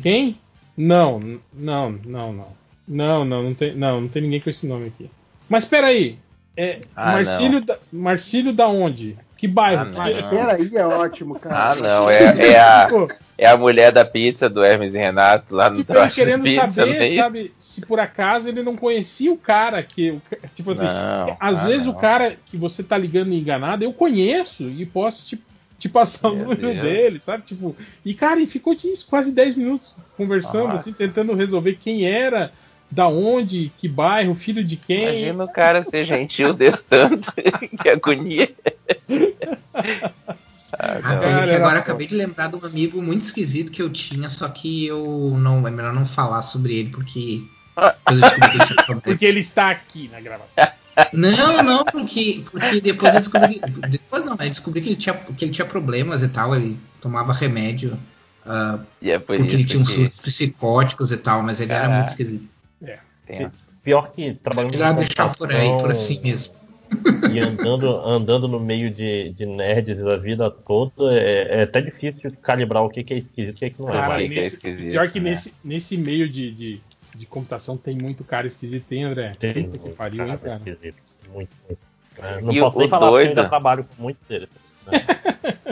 quem? 0.00 0.38
Não, 0.76 1.40
não, 1.52 1.98
não, 2.04 2.32
não. 2.32 2.67
Não, 2.88 3.24
não, 3.24 3.42
não 3.42 3.54
tem, 3.54 3.74
não, 3.74 4.00
não 4.00 4.08
tem 4.08 4.22
ninguém 4.22 4.40
com 4.40 4.48
esse 4.50 4.66
nome 4.66 4.86
aqui. 4.86 5.10
Mas 5.48 5.64
peraí, 5.64 6.18
é 6.56 6.80
Ah, 6.96 7.12
Marcílio, 7.12 7.60
da, 7.60 7.78
Marcílio 7.92 8.52
da 8.52 8.66
onde? 8.68 9.16
Que 9.36 9.46
bairro? 9.46 9.82
Ah, 9.82 9.84
não. 9.84 10.04
Que- 10.04 10.22
Peraí, 10.36 10.70
é 10.76 10.84
ótimo, 10.86 11.38
cara. 11.38 11.70
Ah, 11.72 11.74
não, 11.76 12.10
é, 12.10 12.48
é 12.52 12.58
a, 12.58 12.88
é 13.38 13.46
a 13.46 13.56
mulher 13.56 13.92
da 13.92 14.04
pizza 14.04 14.48
do 14.48 14.64
Hermes 14.64 14.94
e 14.94 14.98
Renato 14.98 15.54
lá 15.54 15.70
no 15.70 15.76
Tipo, 15.76 15.92
ele 15.92 15.98
troço 16.00 16.14
querendo 16.16 16.42
pizza, 16.42 16.68
saber, 16.70 17.12
é 17.12 17.16
sabe, 17.16 17.52
se 17.58 17.82
por 17.86 18.00
acaso 18.00 18.48
ele 18.48 18.62
não 18.64 18.74
conhecia 18.76 19.32
o 19.32 19.36
cara 19.38 19.80
que. 19.82 20.10
o 20.10 20.22
Tipo 20.56 20.72
assim, 20.72 20.82
Não, 20.86 21.36
às 21.38 21.64
ah, 21.64 21.68
vezes 21.68 21.84
não. 21.86 21.92
o 21.92 21.96
cara 21.96 22.36
que 22.46 22.56
você 22.56 22.82
tá 22.82 22.98
ligando 22.98 23.32
enganado, 23.32 23.84
eu 23.84 23.92
conheço 23.92 24.64
e 24.64 24.84
posso 24.84 25.24
te, 25.28 25.40
te 25.78 25.88
passar 25.88 26.30
o 26.30 26.34
Meu 26.36 26.44
número 26.46 26.60
Deus. 26.72 26.80
dele, 26.82 27.20
sabe? 27.20 27.44
Tipo, 27.44 27.76
e 28.04 28.14
cara, 28.14 28.40
e 28.40 28.46
ficou 28.48 28.74
disso, 28.74 29.06
quase 29.08 29.30
10 29.30 29.54
minutos 29.54 29.98
conversando, 30.16 30.70
Nossa. 30.70 30.80
assim, 30.80 30.92
tentando 30.92 31.32
resolver 31.34 31.76
quem 31.80 32.06
era, 32.10 32.50
da 32.90 33.06
onde, 33.08 33.70
que 33.78 33.86
bairro, 33.88 34.34
filho 34.34 34.64
de 34.64 34.76
quem. 34.76 35.02
Imagina 35.22 35.44
o 35.44 35.48
cara 35.52 35.84
ser 35.84 36.06
gentil 36.06 36.52
desse 36.54 36.84
tanto. 36.84 37.32
que 37.82 37.88
agonia. 37.88 38.50
Ah, 40.72 41.00
Ah, 41.02 41.40
era 41.42 41.56
agora 41.56 41.78
acabei 41.80 42.06
de 42.06 42.14
lembrar 42.14 42.48
de 42.48 42.56
um 42.56 42.64
amigo 42.64 43.00
muito 43.02 43.22
esquisito 43.22 43.72
que 43.72 43.80
eu 43.82 43.90
tinha, 43.90 44.28
só 44.28 44.48
que 44.48 44.86
eu 44.86 45.34
não. 45.38 45.66
É 45.66 45.70
melhor 45.70 45.92
não 45.92 46.06
falar 46.06 46.42
sobre 46.42 46.74
ele, 46.74 46.90
porque. 46.90 47.42
Depois 47.76 47.96
eu 48.06 48.20
descobri 48.20 48.50
que 48.50 48.56
ele 48.56 48.66
tinha 48.66 48.76
problema. 48.76 49.00
Porque 49.02 49.24
ele 49.24 49.40
está 49.40 49.70
aqui 49.70 50.08
na 50.12 50.20
gravação. 50.20 50.66
Não, 51.12 51.62
não, 51.62 51.84
porque, 51.84 52.42
porque 52.50 52.80
depois 52.80 53.14
eu 53.14 53.20
descobri. 53.20 53.60
Depois 53.88 54.24
não, 54.24 54.32
eu 54.32 54.48
descobri 54.48 54.80
que 54.80 54.88
ele 54.90 54.96
tinha, 54.96 55.14
que 55.14 55.44
ele 55.44 55.52
tinha 55.52 55.64
problemas 55.66 56.22
e 56.22 56.28
tal, 56.28 56.54
ele 56.54 56.78
tomava 57.00 57.32
remédio. 57.32 57.96
E 59.00 59.10
é 59.10 59.18
por 59.18 59.36
porque 59.36 59.54
ele 59.54 59.64
tinha 59.64 59.80
uns 59.82 59.88
que- 59.88 59.94
surtos 59.94 60.20
psicóticos 60.20 61.12
e 61.12 61.16
tal, 61.18 61.42
mas 61.42 61.60
ele 61.60 61.72
era 61.72 61.88
muito 61.88 62.08
esquisito. 62.08 62.57
É. 63.28 63.50
Pior 63.82 64.10
que 64.12 64.34
trabalhando 64.34 64.72
Melhor 64.72 64.94
deixar 64.94 65.34
por 65.36 65.50
aí, 65.50 65.68
por 65.78 65.90
computação 65.90 65.90
assim 65.90 66.20
mesmo. 66.22 66.58
E 67.30 67.38
andando, 67.38 67.86
andando 68.06 68.48
no 68.48 68.58
meio 68.58 68.90
de, 68.90 69.30
de 69.34 69.44
nerds 69.44 69.98
a 70.06 70.16
vida 70.16 70.50
toda, 70.50 71.12
é, 71.12 71.60
é 71.60 71.62
até 71.62 71.80
difícil 71.82 72.32
calibrar 72.42 72.82
o 72.82 72.88
que, 72.90 73.04
que 73.04 73.12
é 73.14 73.18
esquisito 73.18 73.54
e 73.62 73.66
o 73.66 73.70
que, 73.70 73.70
que 73.76 73.82
não 73.82 73.88
é. 73.90 73.92
Cara, 73.92 74.08
mais. 74.08 74.28
nesse- 74.30 74.58
pior 74.88 75.10
que 75.10 75.20
nesse, 75.20 75.54
nesse 75.62 75.96
meio 75.98 76.28
de, 76.28 76.50
de, 76.50 76.80
de 77.14 77.26
computação 77.26 77.76
tem 77.76 77.96
muito 77.96 78.24
cara 78.24 78.46
esquisito, 78.46 78.86
tem, 78.88 79.04
André? 79.04 79.32
Tem 79.38 79.52
Puta 79.64 79.78
que 79.78 79.90
pariu, 79.90 80.26
hein, 80.26 80.38
cara? 80.38 80.56
esquisito. 80.56 80.96
Muito, 81.32 81.50
muito. 81.66 81.78
É, 82.20 82.40
não 82.40 82.52
E 82.54 82.60
posso 82.60 82.76
o- 82.76 82.78
nem 82.80 82.86
o 82.86 82.90
falar 82.90 83.06
porque 83.08 83.14
eu 83.22 83.26
doido- 83.26 83.28
ainda 83.40 83.48
trabalho 83.48 83.84
com 83.84 84.02
muitos 84.02 84.26
deles. 84.26 84.48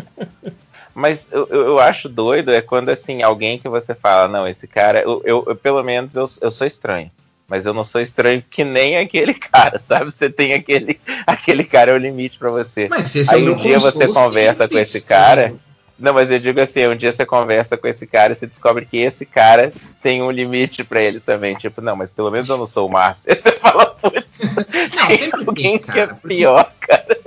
Mas 0.94 1.28
eu, 1.30 1.46
eu, 1.48 1.60
eu 1.66 1.78
acho 1.80 2.08
doido 2.08 2.50
é 2.50 2.62
quando 2.62 2.88
assim, 2.90 3.22
alguém 3.22 3.58
que 3.58 3.68
você 3.68 3.94
fala, 3.94 4.28
não, 4.28 4.48
esse 4.48 4.66
cara, 4.66 5.00
eu, 5.02 5.20
eu, 5.24 5.44
eu- 5.46 5.56
pelo 5.56 5.82
menos 5.82 6.14
eu, 6.14 6.24
eu 6.40 6.50
sou 6.50 6.66
estranho. 6.66 7.10
Mas 7.48 7.64
eu 7.64 7.72
não 7.72 7.84
sou 7.84 8.00
estranho 8.00 8.42
que 8.50 8.64
nem 8.64 8.96
aquele 8.98 9.32
cara, 9.38 9.78
sabe? 9.78 10.06
Você 10.06 10.28
tem 10.28 10.52
aquele, 10.52 10.98
aquele 11.26 11.62
cara 11.64 11.92
é 11.92 11.94
o 11.94 11.98
limite 11.98 12.38
pra 12.38 12.50
você. 12.50 12.88
Mas 12.88 13.14
esse 13.14 13.30
é 13.32 13.36
Aí 13.36 13.48
o 13.48 13.54
um 13.54 13.56
dia 13.56 13.78
você 13.78 14.08
conversa 14.08 14.66
com 14.68 14.78
esse 14.78 14.98
estranho. 14.98 15.20
cara. 15.22 15.54
Não, 15.98 16.12
mas 16.12 16.30
eu 16.30 16.38
digo 16.38 16.60
assim, 16.60 16.86
um 16.86 16.94
dia 16.96 17.10
você 17.10 17.24
conversa 17.24 17.74
com 17.76 17.86
esse 17.88 18.06
cara 18.06 18.32
e 18.32 18.36
você 18.36 18.46
descobre 18.46 18.84
que 18.84 18.98
esse 18.98 19.24
cara 19.24 19.72
tem 20.02 20.22
um 20.22 20.30
limite 20.30 20.84
pra 20.84 21.00
ele 21.00 21.20
também. 21.20 21.54
Tipo, 21.54 21.80
não, 21.80 21.96
mas 21.96 22.10
pelo 22.10 22.30
menos 22.30 22.48
eu 22.50 22.58
não 22.58 22.66
sou 22.66 22.86
o 22.86 22.92
Márcio. 22.92 23.32
Aí 23.32 23.38
Você 23.40 23.52
fala, 23.58 23.86
putz, 23.86 24.28
Não, 24.94 25.06
tem 25.06 25.16
sempre 25.16 25.44
alguém 25.46 25.64
tem, 25.70 25.78
que 25.78 25.90
é 25.90 25.94
cara. 25.94 26.06
porque- 26.14 26.28
pior, 26.36 26.70
cara. 26.80 27.18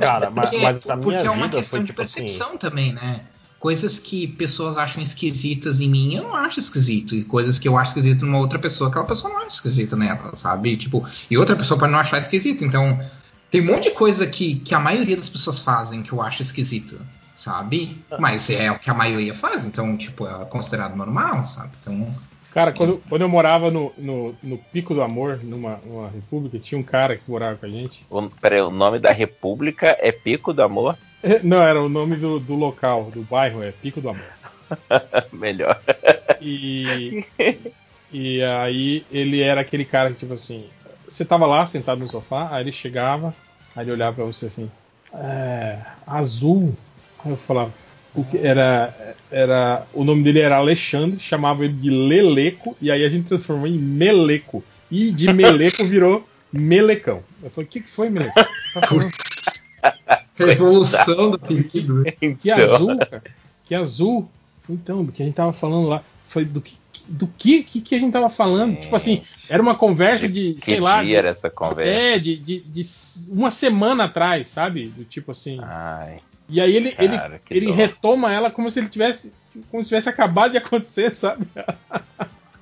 Cara, 0.00 0.30
mas, 0.30 0.50
Porque, 0.50 0.64
mas 0.64 0.76
a 0.88 0.96
minha 0.96 0.98
porque 1.02 1.26
é 1.26 1.30
uma 1.30 1.48
questão 1.50 1.78
foi 1.78 1.80
de 1.80 1.86
tipo 1.86 2.00
assim. 2.02 2.20
percepção 2.22 2.56
também, 2.56 2.92
né? 2.94 3.20
Coisas 3.64 3.98
que 3.98 4.26
pessoas 4.26 4.76
acham 4.76 5.02
esquisitas 5.02 5.80
em 5.80 5.88
mim, 5.88 6.16
eu 6.16 6.24
não 6.24 6.36
acho 6.36 6.60
esquisito. 6.60 7.14
E 7.14 7.24
coisas 7.24 7.58
que 7.58 7.66
eu 7.66 7.78
acho 7.78 7.92
esquisito 7.92 8.26
numa 8.26 8.36
outra 8.36 8.58
pessoa, 8.58 8.90
aquela 8.90 9.06
pessoa 9.06 9.32
não 9.32 9.40
acha 9.40 9.56
esquisita 9.56 9.96
nela, 9.96 10.36
sabe? 10.36 10.76
Tipo, 10.76 11.02
e 11.30 11.38
outra 11.38 11.56
pessoa 11.56 11.80
pode 11.80 11.90
não 11.90 11.98
achar 11.98 12.18
esquisito. 12.18 12.62
Então, 12.62 13.00
tem 13.50 13.62
um 13.62 13.72
monte 13.72 13.84
de 13.84 13.92
coisa 13.92 14.26
que, 14.26 14.56
que 14.56 14.74
a 14.74 14.78
maioria 14.78 15.16
das 15.16 15.30
pessoas 15.30 15.60
fazem 15.60 16.02
que 16.02 16.12
eu 16.12 16.20
acho 16.20 16.42
esquisita, 16.42 16.98
sabe? 17.34 18.04
Mas 18.18 18.50
é 18.50 18.70
o 18.70 18.78
que 18.78 18.90
a 18.90 18.94
maioria 18.94 19.32
faz, 19.32 19.64
então, 19.64 19.96
tipo, 19.96 20.26
é 20.26 20.44
considerado 20.44 20.94
normal, 20.94 21.46
sabe? 21.46 21.70
Então, 21.80 22.14
Cara, 22.52 22.70
quando, 22.70 23.02
quando 23.08 23.22
eu 23.22 23.28
morava 23.30 23.70
no, 23.70 23.94
no, 23.96 24.36
no 24.42 24.58
Pico 24.58 24.92
do 24.92 25.00
Amor, 25.00 25.40
numa, 25.42 25.80
numa 25.86 26.10
república, 26.10 26.58
tinha 26.58 26.78
um 26.78 26.84
cara 26.84 27.16
que 27.16 27.28
morava 27.28 27.56
com 27.56 27.64
a 27.64 27.68
gente. 27.70 28.04
O, 28.10 28.28
peraí, 28.28 28.60
o 28.60 28.70
nome 28.70 28.98
da 28.98 29.10
república 29.10 29.96
é 29.98 30.12
Pico 30.12 30.52
do 30.52 30.62
Amor? 30.62 30.98
Não, 31.42 31.62
era 31.62 31.82
o 31.82 31.88
nome 31.88 32.16
do, 32.16 32.38
do 32.38 32.54
local, 32.54 33.10
do 33.12 33.22
bairro, 33.22 33.62
é 33.62 33.72
Pico 33.72 34.00
do 34.00 34.10
Amor. 34.10 34.24
Melhor. 35.32 35.80
E, 36.40 37.24
e 38.12 38.42
aí 38.42 39.04
ele 39.10 39.40
era 39.40 39.60
aquele 39.60 39.84
cara 39.84 40.10
que, 40.10 40.18
tipo 40.18 40.34
assim, 40.34 40.66
você 41.08 41.24
tava 41.24 41.46
lá 41.46 41.66
sentado 41.66 41.98
no 41.98 42.08
sofá, 42.08 42.48
aí 42.50 42.62
ele 42.62 42.72
chegava, 42.72 43.34
aí 43.74 43.84
ele 43.84 43.92
olhava 43.92 44.16
pra 44.16 44.24
você 44.24 44.46
assim, 44.46 44.70
é, 45.14 45.78
azul. 46.06 46.74
Aí 47.24 47.30
eu 47.30 47.36
falava, 47.36 47.72
o 48.14 48.24
que 48.24 48.38
era, 48.38 49.14
era, 49.30 49.86
o 49.92 50.04
nome 50.04 50.22
dele 50.22 50.40
era 50.40 50.56
Alexandre, 50.56 51.18
chamava 51.18 51.64
ele 51.64 51.74
de 51.74 51.90
Leleco, 51.90 52.76
e 52.80 52.90
aí 52.90 53.04
a 53.04 53.08
gente 53.08 53.28
transformou 53.28 53.66
em 53.66 53.78
Meleco. 53.78 54.62
E 54.90 55.10
de 55.10 55.32
Meleco 55.32 55.84
virou 55.84 56.28
Melecão. 56.52 57.22
Eu 57.42 57.50
falei, 57.50 57.66
o 57.66 57.70
que, 57.70 57.80
que 57.80 57.90
foi, 57.90 58.10
Meleco? 58.10 58.34
Você 58.38 58.80
tá 58.80 58.86
falando? 58.86 59.10
revolução 60.36 61.30
do 61.30 61.36
apelido. 61.36 62.02
né? 62.02 62.10
Que 62.20 62.26
Então. 62.50 62.74
azul, 62.74 62.98
cara. 62.98 63.22
Que 63.64 63.74
azul. 63.74 64.28
Então, 64.68 65.04
do 65.04 65.12
que 65.12 65.22
a 65.22 65.26
gente 65.26 65.34
tava 65.34 65.52
falando 65.52 65.88
lá. 65.88 66.02
Foi 66.26 66.44
do 66.44 66.60
que, 66.60 66.74
do 67.06 67.26
que, 67.26 67.62
que, 67.62 67.80
que 67.80 67.94
a 67.94 67.98
gente 67.98 68.12
tava 68.12 68.30
falando? 68.30 68.80
Tipo 68.80 68.96
assim, 68.96 69.22
era 69.48 69.62
uma 69.62 69.74
conversa 69.74 70.28
de, 70.28 70.54
Que 70.54 70.64
sei 70.64 70.80
lá. 70.80 70.96
dia 71.02 71.10
de- 71.10 71.16
era 71.16 71.28
essa 71.28 71.50
conversa? 71.50 71.90
É, 71.92 72.18
de, 72.18 72.36
de, 72.36 72.60
de 72.60 72.82
uma 73.30 73.50
semana 73.50 74.04
atrás, 74.04 74.48
sabe? 74.48 74.86
Do 74.88 75.04
tipo 75.04 75.30
assim. 75.32 75.58
Ai, 75.62 76.18
E 76.48 76.60
aí 76.60 76.74
ele, 76.74 76.94
ele, 76.98 77.16
cara, 77.16 77.40
que 77.44 77.54
ele 77.54 77.66
dó. 77.66 77.72
retoma 77.74 78.32
ela 78.32 78.50
como 78.50 78.70
se 78.70 78.80
ele 78.80 78.88
tivesse. 78.88 79.32
Como 79.70 79.82
se 79.82 79.88
tivesse 79.90 80.08
acabado 80.08 80.52
de 80.52 80.58
acontecer, 80.58 81.14
sabe? 81.14 81.46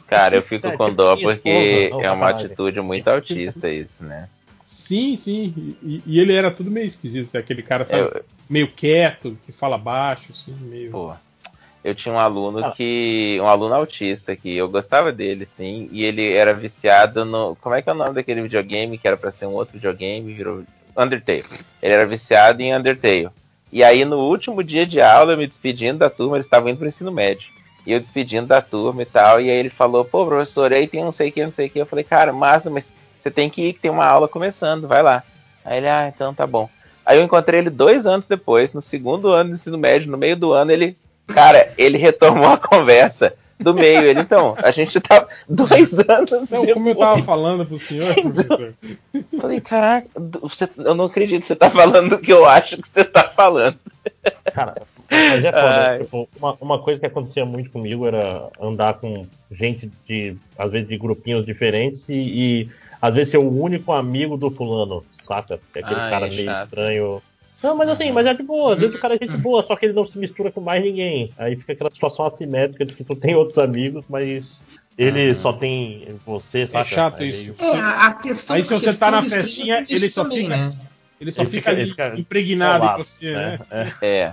Cara, 0.06 0.37
eu 0.37 0.42
fico 0.42 0.67
É, 0.67 0.76
com 0.76 0.85
tipo 0.87 0.97
dó 0.97 1.15
minha 1.17 1.28
porque 1.28 1.49
esposa. 1.85 2.05
É 2.06 2.10
uma 2.10 2.28
atitude 2.28 2.81
muito 2.83 3.08
autista 3.08 3.71
isso, 3.71 4.05
né? 4.05 4.28
Sim, 4.72 5.17
sim. 5.17 5.76
E, 5.83 6.03
e 6.06 6.19
ele 6.19 6.33
era 6.33 6.51
tudo 6.51 6.71
meio 6.71 6.87
esquisito, 6.87 7.26
assim, 7.28 7.37
aquele 7.38 7.62
cara, 7.62 7.85
sabe? 7.85 8.03
Eu- 8.17 8.24
Meio 8.49 8.69
quieto, 8.69 9.38
que 9.47 9.53
fala 9.53 9.78
baixo, 9.78 10.33
assim, 10.33 10.53
meio. 10.62 10.90
Pô, 10.90 11.15
eu 11.85 11.94
tinha 11.94 12.15
um 12.15 12.19
aluno 12.19 12.65
Ah. 12.65 12.72
que. 12.72 13.38
um 13.40 13.47
aluno 13.47 13.74
autista 13.74 14.35
que 14.37 14.55
eu 14.56 14.69
gostava 14.69 15.10
dele, 15.12 15.47
sim, 15.47 15.88
e 15.90 16.05
ele 16.05 16.33
era 16.33 16.53
viciado 16.53 17.24
no. 17.24 17.56
Como 17.56 17.74
é 17.74 17.81
que 17.83 17.88
é 17.88 17.92
o 17.92 17.97
nome 17.97 18.15
daquele 18.15 18.42
videogame 18.42 18.99
que 18.99 19.06
era 19.06 19.17
pra 19.17 19.31
ser 19.31 19.47
um 19.47 19.53
outro 19.53 19.74
videogame? 19.74 20.35
Virou. 20.35 20.65
Undertale. 20.97 21.44
Ele 21.83 21.92
era 21.94 22.06
viciado 22.06 22.60
em 22.60 22.74
Undertale. 22.74 23.31
E 23.71 23.83
aí, 23.83 24.05
no 24.05 24.19
último 24.19 24.62
dia 24.62 24.85
de 24.87 25.01
aula, 25.01 25.33
eu 25.33 25.38
me 25.38 25.47
despedindo 25.47 25.99
da 26.01 26.10
turma, 26.10 26.37
eles 26.37 26.47
estavam 26.47 26.69
indo 26.69 26.78
pro 26.78 26.88
ensino 26.88 27.10
médio. 27.12 27.47
E 27.87 27.92
eu 27.92 28.01
despedindo 28.01 28.47
da 28.47 28.60
turma 28.60 29.03
e 29.03 29.06
tal. 29.06 29.40
E 29.40 29.51
aí 29.51 29.56
ele 29.56 29.71
falou, 29.71 30.05
pô, 30.05 30.26
professor, 30.26 30.72
aí 30.72 30.87
tem 30.87 31.03
não 31.03 31.12
sei 31.12 31.31
o 31.31 31.33
que, 31.33 31.44
não 31.44 31.53
sei 31.53 31.67
o 31.69 31.71
que. 31.71 31.78
Eu 31.78 31.87
falei, 31.87 32.05
cara, 32.05 32.33
massa, 32.33 32.69
mas 32.69 32.92
você 33.22 33.31
tem 33.31 33.49
que 33.49 33.62
ir, 33.69 33.72
que 33.74 33.81
tem 33.81 33.90
uma 33.90 34.05
aula 34.06 34.26
começando, 34.28 34.88
vai 34.88 35.03
lá. 35.03 35.22
Aí 35.65 35.78
ele, 35.78 35.88
ah, 35.88 36.10
então 36.15 36.35
tá 36.35 36.47
bom. 36.47 36.69
Aí 37.05 37.19
eu 37.19 37.24
encontrei 37.24 37.60
ele 37.60 37.71
dois 37.71 38.06
anos 38.06 38.26
depois, 38.26 38.72
no 38.72 38.81
segundo 38.83 39.28
ano 39.28 39.51
do 39.51 39.56
ensino 39.56 39.78
médio, 39.78 40.10
no 40.10 40.19
meio 40.19 40.37
do 40.37 40.53
ano, 40.53 40.71
ele. 40.71 40.97
Cara, 41.26 41.72
ele 41.78 41.99
retomou 41.99 42.49
a 42.49 42.56
conversa 42.58 43.33
do 43.58 43.72
meio. 43.72 44.03
Ele, 44.03 44.21
então, 44.21 44.55
a 44.58 44.71
gente 44.72 45.01
tá 45.01 45.26
dois 45.49 45.92
anos. 46.08 46.51
Não, 46.51 46.67
como 46.67 46.88
eu 46.88 46.97
tava 46.97 47.22
falando 47.22 47.65
pro 47.65 47.78
senhor, 47.78 48.12
professor. 48.15 48.74
Falei, 49.40 49.60
caraca, 49.60 50.08
você- 50.42 50.69
eu 50.78 50.94
não 50.94 51.05
acredito 51.06 51.42
que 51.42 51.47
você 51.47 51.56
tá 51.56 51.71
falando 51.71 52.15
o 52.15 52.19
que 52.19 52.33
eu 52.33 52.44
acho 52.44 52.76
que 52.76 52.88
você 52.88 53.05
tá 53.05 53.28
falando. 53.28 53.78
Cara, 54.53 54.83
mas 55.10 55.44
é 55.44 55.53
foda. 55.53 55.99
Tipo, 56.03 56.28
uma, 56.38 56.56
uma 56.60 56.78
coisa 56.81 57.01
que 57.01 57.06
acontecia 57.06 57.44
muito 57.44 57.71
comigo 57.71 58.06
era 58.06 58.49
andar 58.60 58.94
com 58.94 59.24
gente 59.51 59.90
de, 60.08 60.37
às 60.58 60.71
vezes, 60.72 60.88
de 60.88 60.97
grupinhos 60.99 61.47
diferentes 61.47 62.08
e, 62.08 62.15
e, 62.15 62.69
às 63.03 63.13
vezes 63.13 63.33
ser 63.33 63.39
o 63.39 63.51
único 63.51 63.93
amigo 63.93 64.37
do 64.37 64.49
fulano, 64.49 65.05
saca? 65.27 65.59
É 65.75 65.81
aquele 65.81 66.01
Ai, 66.01 66.11
cara 66.11 66.27
é 66.29 66.31
meio 66.31 66.45
chato. 66.45 66.65
estranho. 66.65 67.23
Não, 67.61 67.77
mas 67.77 67.89
assim, 67.89 68.13
mas 68.13 68.27
é 68.27 68.35
de 68.35 68.43
boa, 68.45 68.73
às 68.75 68.79
vezes 68.79 68.95
o 68.97 69.01
cara 69.01 69.15
é 69.15 69.19
gente 69.19 69.37
boa, 69.37 69.63
só 69.63 69.75
que 69.77 69.87
ele 69.87 69.93
não 69.93 70.07
se 70.07 70.17
mistura 70.19 70.51
com 70.53 70.61
mais 70.61 70.83
ninguém. 70.83 71.31
Aí 71.37 71.57
fica 71.57 71.73
aquela 71.73 71.91
situação 71.91 72.27
assimétrica 72.27 72.85
de 72.85 72.95
que 72.95 73.05
tu 73.05 73.15
tem 73.17 73.35
outros 73.35 73.59
amigos, 73.59 74.05
mas 74.09 74.63
ele 74.97 75.35
só 75.35 75.53
tem 75.53 76.07
você, 76.25 76.67
saca? 76.67 76.85
chato 76.85 77.23
Aí 77.23 77.31
isso. 77.31 77.55
É, 77.61 77.79
a 77.81 78.15
questão 78.15 78.57
Aí 78.57 78.65
se 78.65 78.73
a 78.75 78.79
você 78.79 78.87
questão 78.87 79.11
tá 79.11 79.17
na 79.17 79.23
festinha, 79.23 79.85
ele 79.89 80.09
só 80.09 80.23
também, 80.23 80.43
fica. 80.43 80.57
né? 80.57 80.77
Ele 81.22 81.31
só 81.31 81.42
Ele 81.42 81.51
fica, 81.53 81.60
fica- 81.60 81.71
ali 81.71 81.81
ele 81.83 81.90
fica 81.90 82.19
impregnado 82.19 82.81
colado, 82.81 83.01
em 83.01 83.05
você, 83.05 83.33
né? 83.33 83.60
né? 83.71 83.92
É. 84.03 84.33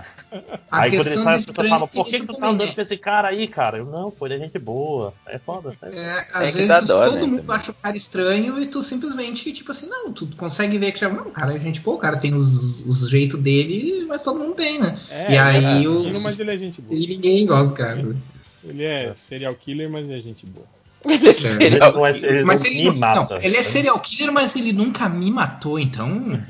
A 0.70 0.80
Aí 0.82 0.90
quando 0.90 1.06
ele 1.06 1.22
sai, 1.22 1.36
estranho 1.38 1.70
falam, 1.70 1.84
é 1.84 1.88
por 1.88 2.04
que, 2.04 2.18
que 2.20 2.26
tu 2.26 2.34
tá 2.34 2.48
andando 2.48 2.66
né? 2.68 2.74
com 2.74 2.80
esse 2.80 2.96
cara 2.96 3.28
aí, 3.28 3.46
cara? 3.46 3.78
Eu, 3.78 3.86
não, 3.86 4.10
pô, 4.10 4.26
ele 4.26 4.34
é 4.34 4.38
gente 4.38 4.58
boa. 4.58 5.14
É 5.26 5.38
foda. 5.38 5.72
É, 5.82 5.88
Tem 5.88 5.94
às 6.34 6.52
que 6.56 6.66
dar 6.66 6.74
vezes 6.80 6.88
dó, 6.88 7.04
todo 7.04 7.14
né, 7.14 7.26
mundo 7.26 7.40
também. 7.42 7.56
acha 7.56 7.70
o 7.70 7.74
cara 7.74 7.96
estranho 7.96 8.58
e 8.60 8.66
tu 8.66 8.82
simplesmente, 8.82 9.52
tipo 9.52 9.70
assim, 9.70 9.88
não, 9.88 10.12
tu 10.12 10.28
consegue 10.36 10.78
ver 10.78 10.90
que 10.90 10.98
já, 10.98 11.08
não, 11.08 11.28
o 11.28 11.30
cara 11.30 11.54
é 11.54 11.60
gente 11.60 11.78
boa, 11.80 11.96
o 11.96 12.00
cara 12.00 12.16
tem 12.16 12.34
os, 12.34 12.84
os 12.84 13.08
jeitos 13.08 13.40
dele, 13.40 14.04
mas 14.08 14.22
todo 14.24 14.40
mundo 14.40 14.54
tem, 14.54 14.80
né? 14.80 14.98
É, 15.10 15.32
e 15.32 15.38
aí 15.38 15.84
é 15.84 15.88
o, 15.88 15.92
assassino, 15.92 16.20
mas 16.20 16.40
ele 16.40 16.50
é 16.50 16.58
gente 16.58 16.80
boa. 16.80 17.00
e 17.00 17.06
ninguém 17.06 17.46
gosta, 17.46 17.76
cara. 17.76 18.16
Ele 18.64 18.84
é 18.84 19.14
serial 19.16 19.54
killer, 19.54 19.88
mas 19.88 20.10
é 20.10 20.18
gente 20.20 20.44
boa. 20.44 20.66
Ele 21.04 21.78
não 21.78 22.06
é- 22.06 22.10
ele 22.18 22.44
mas 22.44 22.64
ele, 22.64 22.78
me 22.78 22.84
não, 22.86 22.96
mata. 22.96 23.34
não, 23.36 23.42
ele 23.42 23.56
é 23.56 23.62
serial 23.62 23.98
killer, 24.00 24.32
mas 24.32 24.54
ele 24.54 24.72
nunca 24.72 25.08
me 25.08 25.30
matou, 25.30 25.78
então. 25.78 26.08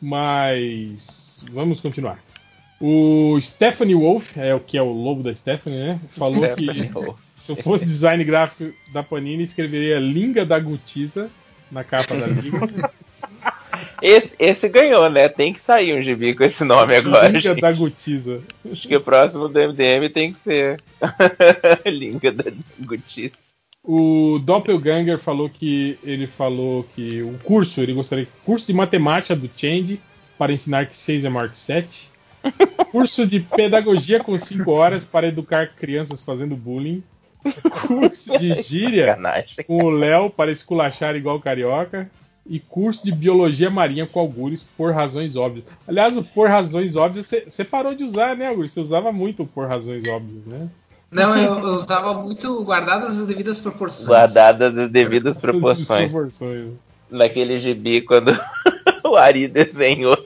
Mas 0.00 1.44
vamos 1.50 1.80
continuar. 1.80 2.18
O 2.80 3.38
Stephanie 3.40 3.94
Wolf, 3.94 4.36
é 4.36 4.54
o 4.54 4.60
que 4.60 4.76
é 4.76 4.82
o 4.82 4.92
lobo 4.92 5.22
da 5.22 5.34
Stephanie, 5.34 5.78
né? 5.78 6.00
Falou 6.08 6.44
Stephanie 6.44 6.88
que 6.88 6.92
Wolf. 6.92 7.16
se 7.34 7.52
eu 7.52 7.56
fosse 7.56 7.86
design 7.86 8.22
gráfico 8.24 8.72
da 8.92 9.02
Panini, 9.02 9.44
escreveria 9.44 9.98
Linga 9.98 10.44
da 10.44 10.58
Gutiza 10.58 11.30
na 11.70 11.82
capa 11.82 12.14
da 12.14 12.26
Liga. 12.26 12.58
Esse, 14.02 14.34
esse 14.38 14.68
ganhou, 14.68 15.08
né? 15.10 15.28
Tem 15.28 15.52
que 15.52 15.60
sair 15.60 15.98
um 15.98 16.02
gibi 16.02 16.34
com 16.34 16.44
esse 16.44 16.64
nome 16.64 16.96
agora. 16.96 17.28
Linga 17.28 17.40
gente. 17.40 17.60
da 17.60 17.72
Gutiza. 17.72 18.40
Acho 18.70 18.88
que 18.88 18.96
o 18.96 19.00
próximo 19.00 19.48
do 19.48 19.58
MDM 19.58 20.08
tem 20.12 20.32
que 20.32 20.40
ser 20.40 20.80
Linga 21.86 22.32
da 22.32 22.44
Gutice. 22.80 23.44
O 23.82 24.38
Doppelganger 24.38 25.18
falou 25.18 25.50
que 25.50 25.98
ele 26.02 26.26
falou 26.26 26.86
que 26.94 27.22
o 27.22 27.38
curso, 27.44 27.82
ele 27.82 27.92
gostaria 27.92 28.26
curso 28.44 28.66
de 28.66 28.72
matemática 28.72 29.36
do 29.36 29.50
Change 29.54 30.00
para 30.38 30.52
ensinar 30.52 30.86
que 30.86 30.96
6 30.96 31.26
é 31.26 31.28
maior 31.28 31.50
que 31.50 31.58
7. 31.58 32.10
Curso 32.90 33.26
de 33.26 33.40
pedagogia 33.40 34.22
com 34.22 34.36
5 34.36 34.70
horas 34.70 35.04
para 35.04 35.26
educar 35.26 35.74
crianças 35.74 36.22
fazendo 36.22 36.56
bullying. 36.56 37.02
curso 37.86 38.38
de 38.38 38.62
gíria 38.62 39.18
com 39.66 39.84
o 39.84 39.90
Léo 39.90 40.30
para 40.30 40.50
esculachar 40.50 41.16
igual 41.16 41.40
carioca. 41.40 42.10
E 42.46 42.60
curso 42.60 43.04
de 43.04 43.12
biologia 43.12 43.70
marinha 43.70 44.06
com 44.06 44.20
Algures 44.20 44.62
por 44.76 44.92
razões 44.92 45.34
óbvias. 45.34 45.64
Aliás, 45.88 46.16
o 46.16 46.22
por 46.22 46.48
razões 46.48 46.94
óbvias 46.94 47.32
você 47.48 47.64
parou 47.64 47.94
de 47.94 48.04
usar, 48.04 48.36
né, 48.36 48.48
Algures? 48.48 48.72
Você 48.72 48.80
usava 48.80 49.10
muito 49.10 49.44
o 49.44 49.46
por 49.46 49.66
razões 49.66 50.06
óbvias, 50.06 50.44
né? 50.44 50.68
Não, 51.10 51.36
eu, 51.38 51.60
eu 51.60 51.74
usava 51.74 52.12
muito 52.14 52.62
guardadas 52.64 53.20
as 53.20 53.26
devidas 53.26 53.60
proporções. 53.60 54.08
Guardadas 54.08 54.76
as 54.76 54.90
devidas 54.90 55.38
proporções. 55.38 56.12
Proporções. 56.12 56.72
Naquele 57.08 57.60
gibi, 57.60 58.00
quando 58.00 58.36
o 59.04 59.16
Ari 59.16 59.46
desenhou, 59.46 60.18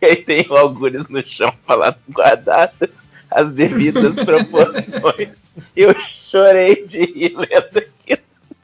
e 0.00 0.06
aí 0.06 0.16
tem 0.16 0.46
o 0.48 0.56
Algures 0.56 1.08
no 1.08 1.22
chão 1.24 1.52
falando 1.66 1.98
guardadas 2.10 2.90
as 3.30 3.50
devidas 3.50 4.14
proporções. 4.24 5.38
Eu 5.76 5.94
chorei 6.00 6.86
de 6.86 6.98
rir 7.04 7.36
lendo. 7.36 7.99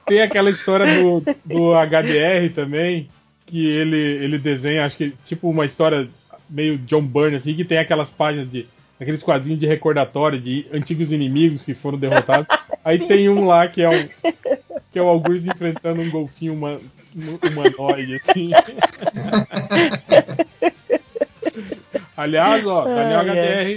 Tem 0.07 0.23
aquela 0.23 0.51
história 0.51 0.87
do, 0.87 1.21
do 1.45 1.73
HDR 1.75 2.53
também, 2.55 3.09
que 3.45 3.67
ele, 3.67 3.97
ele 3.97 4.39
desenha, 4.39 4.87
acho 4.87 4.97
que 4.97 5.15
tipo 5.25 5.49
uma 5.49 5.67
história 5.67 6.09
meio 6.49 6.79
John 6.79 7.03
Byrne, 7.03 7.37
assim, 7.37 7.55
que 7.55 7.65
tem 7.65 7.79
aquelas 7.79 8.11
páginas 8.11 8.49
de. 8.51 8.67
aqueles 9.01 9.23
quadrinhos 9.23 9.61
de 9.61 9.67
recordatório 9.67 10.41
de 10.41 10.67
antigos 10.73 11.13
inimigos 11.13 11.65
que 11.65 11.75
foram 11.75 11.99
derrotados. 11.99 12.47
Aí 12.85 13.07
tem 13.07 13.29
um 13.29 13.47
lá 13.47 13.67
que 13.69 13.83
é 13.83 13.89
um. 13.89 14.09
que 14.91 14.99
é 14.99 15.03
o 15.03 15.09
Algures 15.09 15.47
enfrentando 15.47 16.01
um 16.01 16.11
golfinho 16.11 16.55
uma, 16.55 16.81
humanoide, 17.51 18.17
assim. 18.17 18.51
Aliás, 22.17 22.67
ó, 22.67 22.85
Daniel 22.85 23.21
Ai, 23.21 23.29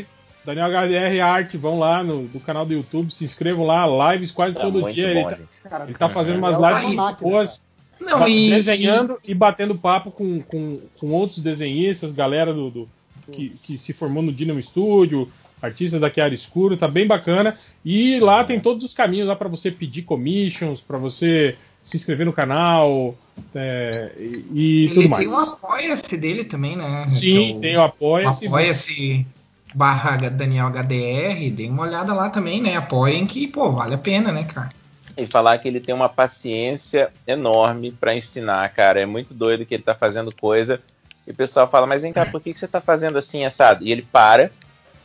HDR. 0.04 0.06
Daniel 0.46 0.68
HDR 0.72 1.20
Arte, 1.22 1.58
vão 1.58 1.78
lá 1.80 2.04
no, 2.04 2.24
no 2.24 2.40
canal 2.40 2.66
do 2.66 2.74
YouTube, 2.74 3.12
se 3.12 3.24
inscrevam 3.26 3.66
lá, 3.66 3.86
lives 4.14 4.32
quase 4.32 4.56
Tá 4.56 4.62
todo 4.62 4.92
dia. 4.92 5.14
bom, 5.14 5.30
ele, 5.30 5.46
tá, 5.70 5.84
ele 5.86 5.94
tá 5.94 6.10
fazendo 6.10 6.38
umas 6.38 6.56
É 6.56 6.80
lives 6.82 6.96
boas, 7.22 7.64
Não, 8.00 8.28
e- 8.28 8.50
desenhando 8.50 9.18
e... 9.24 9.34
batendo 9.34 9.76
papo 9.76 10.12
com, 10.12 10.42
com, 10.42 10.80
com 11.00 11.08
outros 11.12 11.40
desenhistas, 11.40 12.12
galera 12.14 12.54
do, 12.54 12.70
do- 12.70 12.90
que, 13.32 13.50
que 13.62 13.78
se 13.78 13.94
formou 13.94 14.24
no 14.24 14.32
Dynamo 14.32 14.62
Studio, 14.64 15.30
artistas 15.62 16.00
da 16.02 16.10
Chiara 16.10 16.34
Escuro, 16.34 16.76
tá 16.78 16.88
bem 16.88 17.06
bacana. 17.06 17.58
E 17.86 18.20
lá 18.20 18.44
tem 18.44 18.60
todos 18.60 18.84
os 18.86 18.94
caminhos 18.94 19.28
lá 19.28 19.36
para 19.36 19.50
você 19.50 19.70
pedir 19.70 20.02
commissions, 20.04 20.82
para 20.82 20.98
você 20.98 21.56
se 21.84 21.96
inscrever 21.98 22.26
no 22.26 22.34
canal 22.34 23.14
é, 23.54 24.12
e, 24.18 24.46
e 24.54 24.84
Ele 24.86 24.94
tudo 24.96 25.10
mais. 25.10 25.24
tem 25.26 25.34
um 25.34 25.38
apoia-se 25.40 26.18
dele 26.18 26.44
também, 26.44 26.76
né? 26.76 27.08
Sim, 27.10 27.20
Que 27.20 27.52
é 27.52 27.56
o- 27.56 27.60
tem 27.60 27.78
o 27.78 27.82
Apoia-se. 27.84 28.48
Apoia-se 28.48 29.28
barra 29.74 30.18
Daniel 30.30 30.68
HDR, 30.68 31.50
dê 31.52 31.68
uma 31.68 31.84
olhada 31.84 32.14
lá 32.14 32.30
também, 32.30 32.62
né? 32.62 32.76
Apoiem 32.76 33.26
que, 33.26 33.48
pô, 33.48 33.72
vale 33.72 33.96
a 33.96 33.98
pena, 33.98 34.32
né, 34.32 34.44
cara? 34.44 34.70
E 35.18 35.28
falar 35.28 35.58
que 35.58 35.68
ele 35.68 35.80
tem 35.80 35.94
uma 35.94 36.10
paciência 36.10 37.12
enorme 37.28 37.92
pra 37.92 38.16
ensinar, 38.16 38.68
cara. 38.70 39.00
É 39.00 39.06
muito 39.06 39.34
doido 39.34 39.66
que 39.66 39.74
ele 39.74 39.84
tá 39.84 39.94
fazendo 39.94 40.34
coisa. 40.34 40.82
E 41.28 41.32
o 41.32 41.36
pessoal 41.36 41.70
fala, 41.70 41.86
mas 41.86 42.02
vem 42.02 42.12
cá, 42.12 42.26
por 42.26 42.42
que, 42.42 42.54
que 42.54 42.60
você 42.60 42.68
tá 42.68 42.80
fazendo 42.82 43.18
assim, 43.18 43.46
assado? 43.46 43.84
E 43.84 43.92
ele 43.92 44.02
para 44.02 44.50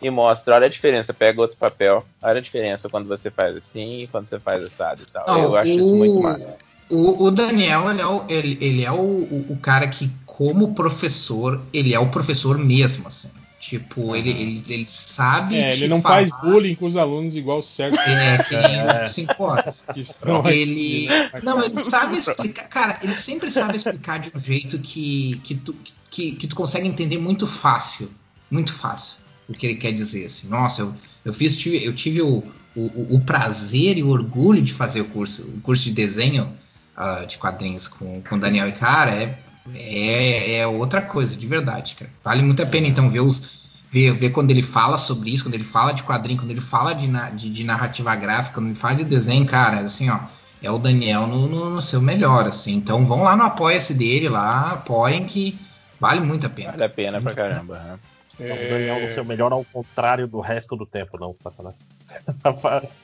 e 0.00 0.10
mostra, 0.10 0.54
olha 0.54 0.66
a 0.66 0.70
diferença, 0.70 1.14
pega 1.14 1.40
outro 1.40 1.56
papel, 1.56 2.04
olha 2.22 2.38
a 2.38 2.42
diferença 2.42 2.88
quando 2.88 3.08
você 3.08 3.30
faz 3.30 3.56
assim 3.56 4.02
e 4.02 4.06
quando 4.06 4.26
você 4.26 4.38
faz 4.38 4.62
assado 4.62 5.02
e 5.02 5.06
tal. 5.12 5.26
Não, 5.26 5.42
Eu 5.42 5.56
acho 5.56 5.70
isso 5.70 5.94
muito 5.94 6.22
massa. 6.22 6.56
O, 6.90 7.24
o 7.24 7.30
Daniel, 7.30 7.90
ele 7.90 8.02
é, 8.02 8.06
o, 8.06 8.24
ele, 8.28 8.58
ele 8.60 8.84
é 8.84 8.92
o, 8.92 8.96
o, 8.96 9.46
o 9.50 9.56
cara 9.56 9.88
que, 9.88 10.10
como 10.26 10.74
professor, 10.74 11.60
ele 11.72 11.94
é 11.94 11.98
o 11.98 12.08
professor 12.08 12.58
mesmo, 12.58 13.08
assim. 13.08 13.30
Tipo, 13.66 14.14
ele, 14.14 14.28
ele, 14.28 14.62
ele 14.68 14.84
sabe. 14.86 15.56
É, 15.56 15.72
ele 15.72 15.88
não 15.88 16.02
falar- 16.02 16.28
faz 16.28 16.42
bullying 16.42 16.74
com 16.74 16.84
os 16.84 16.98
alunos 16.98 17.34
igual 17.34 17.60
o 17.60 17.62
Sérgio. 17.62 17.98
É, 17.98 18.36
que 18.44 18.54
nem 18.54 19.06
os 19.06 19.12
cinco 19.12 19.42
horas. 19.42 19.84
Ele. 20.52 21.08
Não, 21.42 21.64
ele 21.64 21.82
sabe 21.82 22.18
explicar. 22.20 22.68
Cara, 22.68 22.98
ele 23.02 23.16
sempre 23.16 23.50
sabe 23.50 23.78
explicar 23.78 24.18
de 24.18 24.30
um 24.36 24.38
jeito 24.38 24.78
que, 24.78 25.40
que, 25.42 25.54
tu, 25.54 25.74
que, 26.10 26.32
que 26.32 26.46
tu 26.46 26.54
consegue 26.54 26.86
entender 26.86 27.16
muito 27.16 27.46
fácil. 27.46 28.10
Muito 28.50 28.74
fácil. 28.74 29.20
O 29.48 29.54
que 29.54 29.66
ele 29.66 29.76
quer 29.76 29.92
dizer, 29.92 30.26
assim. 30.26 30.48
Nossa, 30.48 30.82
eu, 30.82 30.94
eu 31.24 31.32
fiz, 31.32 31.56
tive, 31.56 31.82
eu 31.82 31.94
tive 31.94 32.20
o, 32.20 32.44
o, 32.76 33.16
o 33.16 33.20
prazer 33.20 33.96
e 33.96 34.02
o 34.02 34.08
orgulho 34.08 34.60
de 34.60 34.74
fazer 34.74 35.00
o 35.00 35.06
curso, 35.06 35.42
o 35.48 35.60
curso 35.62 35.84
de 35.84 35.92
desenho 35.92 36.54
ah, 36.94 37.24
de 37.24 37.38
quadrinhos 37.38 37.88
com, 37.88 38.20
com 38.22 38.36
o 38.36 38.40
Daniel 38.40 38.68
e 38.68 38.72
cara, 38.72 39.10
é, 39.10 39.38
é, 39.74 40.56
é 40.56 40.66
outra 40.66 41.00
coisa, 41.00 41.34
de 41.36 41.46
verdade, 41.46 41.94
cara. 41.94 42.10
Vale 42.22 42.42
muito 42.42 42.62
a 42.62 42.66
pena, 42.66 42.86
então, 42.86 43.08
ver 43.08 43.20
os. 43.20 43.64
Ver, 43.90 44.12
ver 44.12 44.30
quando 44.30 44.50
ele 44.50 44.62
fala 44.62 44.96
sobre 44.98 45.30
isso, 45.30 45.44
quando 45.44 45.54
ele 45.54 45.62
fala 45.62 45.92
de 45.92 46.02
quadrinho, 46.02 46.40
quando 46.40 46.50
ele 46.50 46.60
fala 46.60 46.92
de, 46.94 47.06
na- 47.06 47.30
de, 47.30 47.48
de 47.48 47.62
narrativa 47.62 48.14
gráfica, 48.16 48.54
quando 48.54 48.66
ele 48.66 48.74
fala 48.74 48.96
de 48.96 49.04
desenho, 49.04 49.46
cara, 49.46 49.78
assim, 49.80 50.10
ó, 50.10 50.18
é 50.60 50.68
o 50.68 50.78
Daniel 50.78 51.28
no, 51.28 51.46
no- 51.46 51.70
no 51.70 51.80
seu 51.82 52.02
melhor, 52.02 52.44
assim. 52.44 52.74
Então 52.74 53.06
vão 53.06 53.22
lá 53.22 53.36
no 53.36 53.44
apoia-se 53.44 53.94
dele 53.94 54.28
lá, 54.28 54.72
apoiem 54.72 55.24
que 55.24 55.56
vale 56.00 56.20
muito 56.20 56.44
a 56.44 56.50
pena. 56.50 56.72
Vale 56.72 56.84
a 56.84 56.88
pena 56.88 57.20
pra 57.22 57.34
caramba. 57.34 57.78
né? 57.84 57.98
Então, 58.40 58.56
o 58.56 58.68
Daniel 58.68 59.00
no 59.00 59.14
seu 59.14 59.24
melhor 59.24 59.52
ao 59.52 59.64
contrário 59.64 60.26
do 60.26 60.40
resto 60.40 60.74
do 60.74 60.84
tempo, 60.84 61.16
não, 61.16 61.36
sacanagem. 61.40 61.78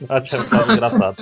Achei 0.09 0.41
ficado 0.41 0.73
engraçado. 0.73 1.17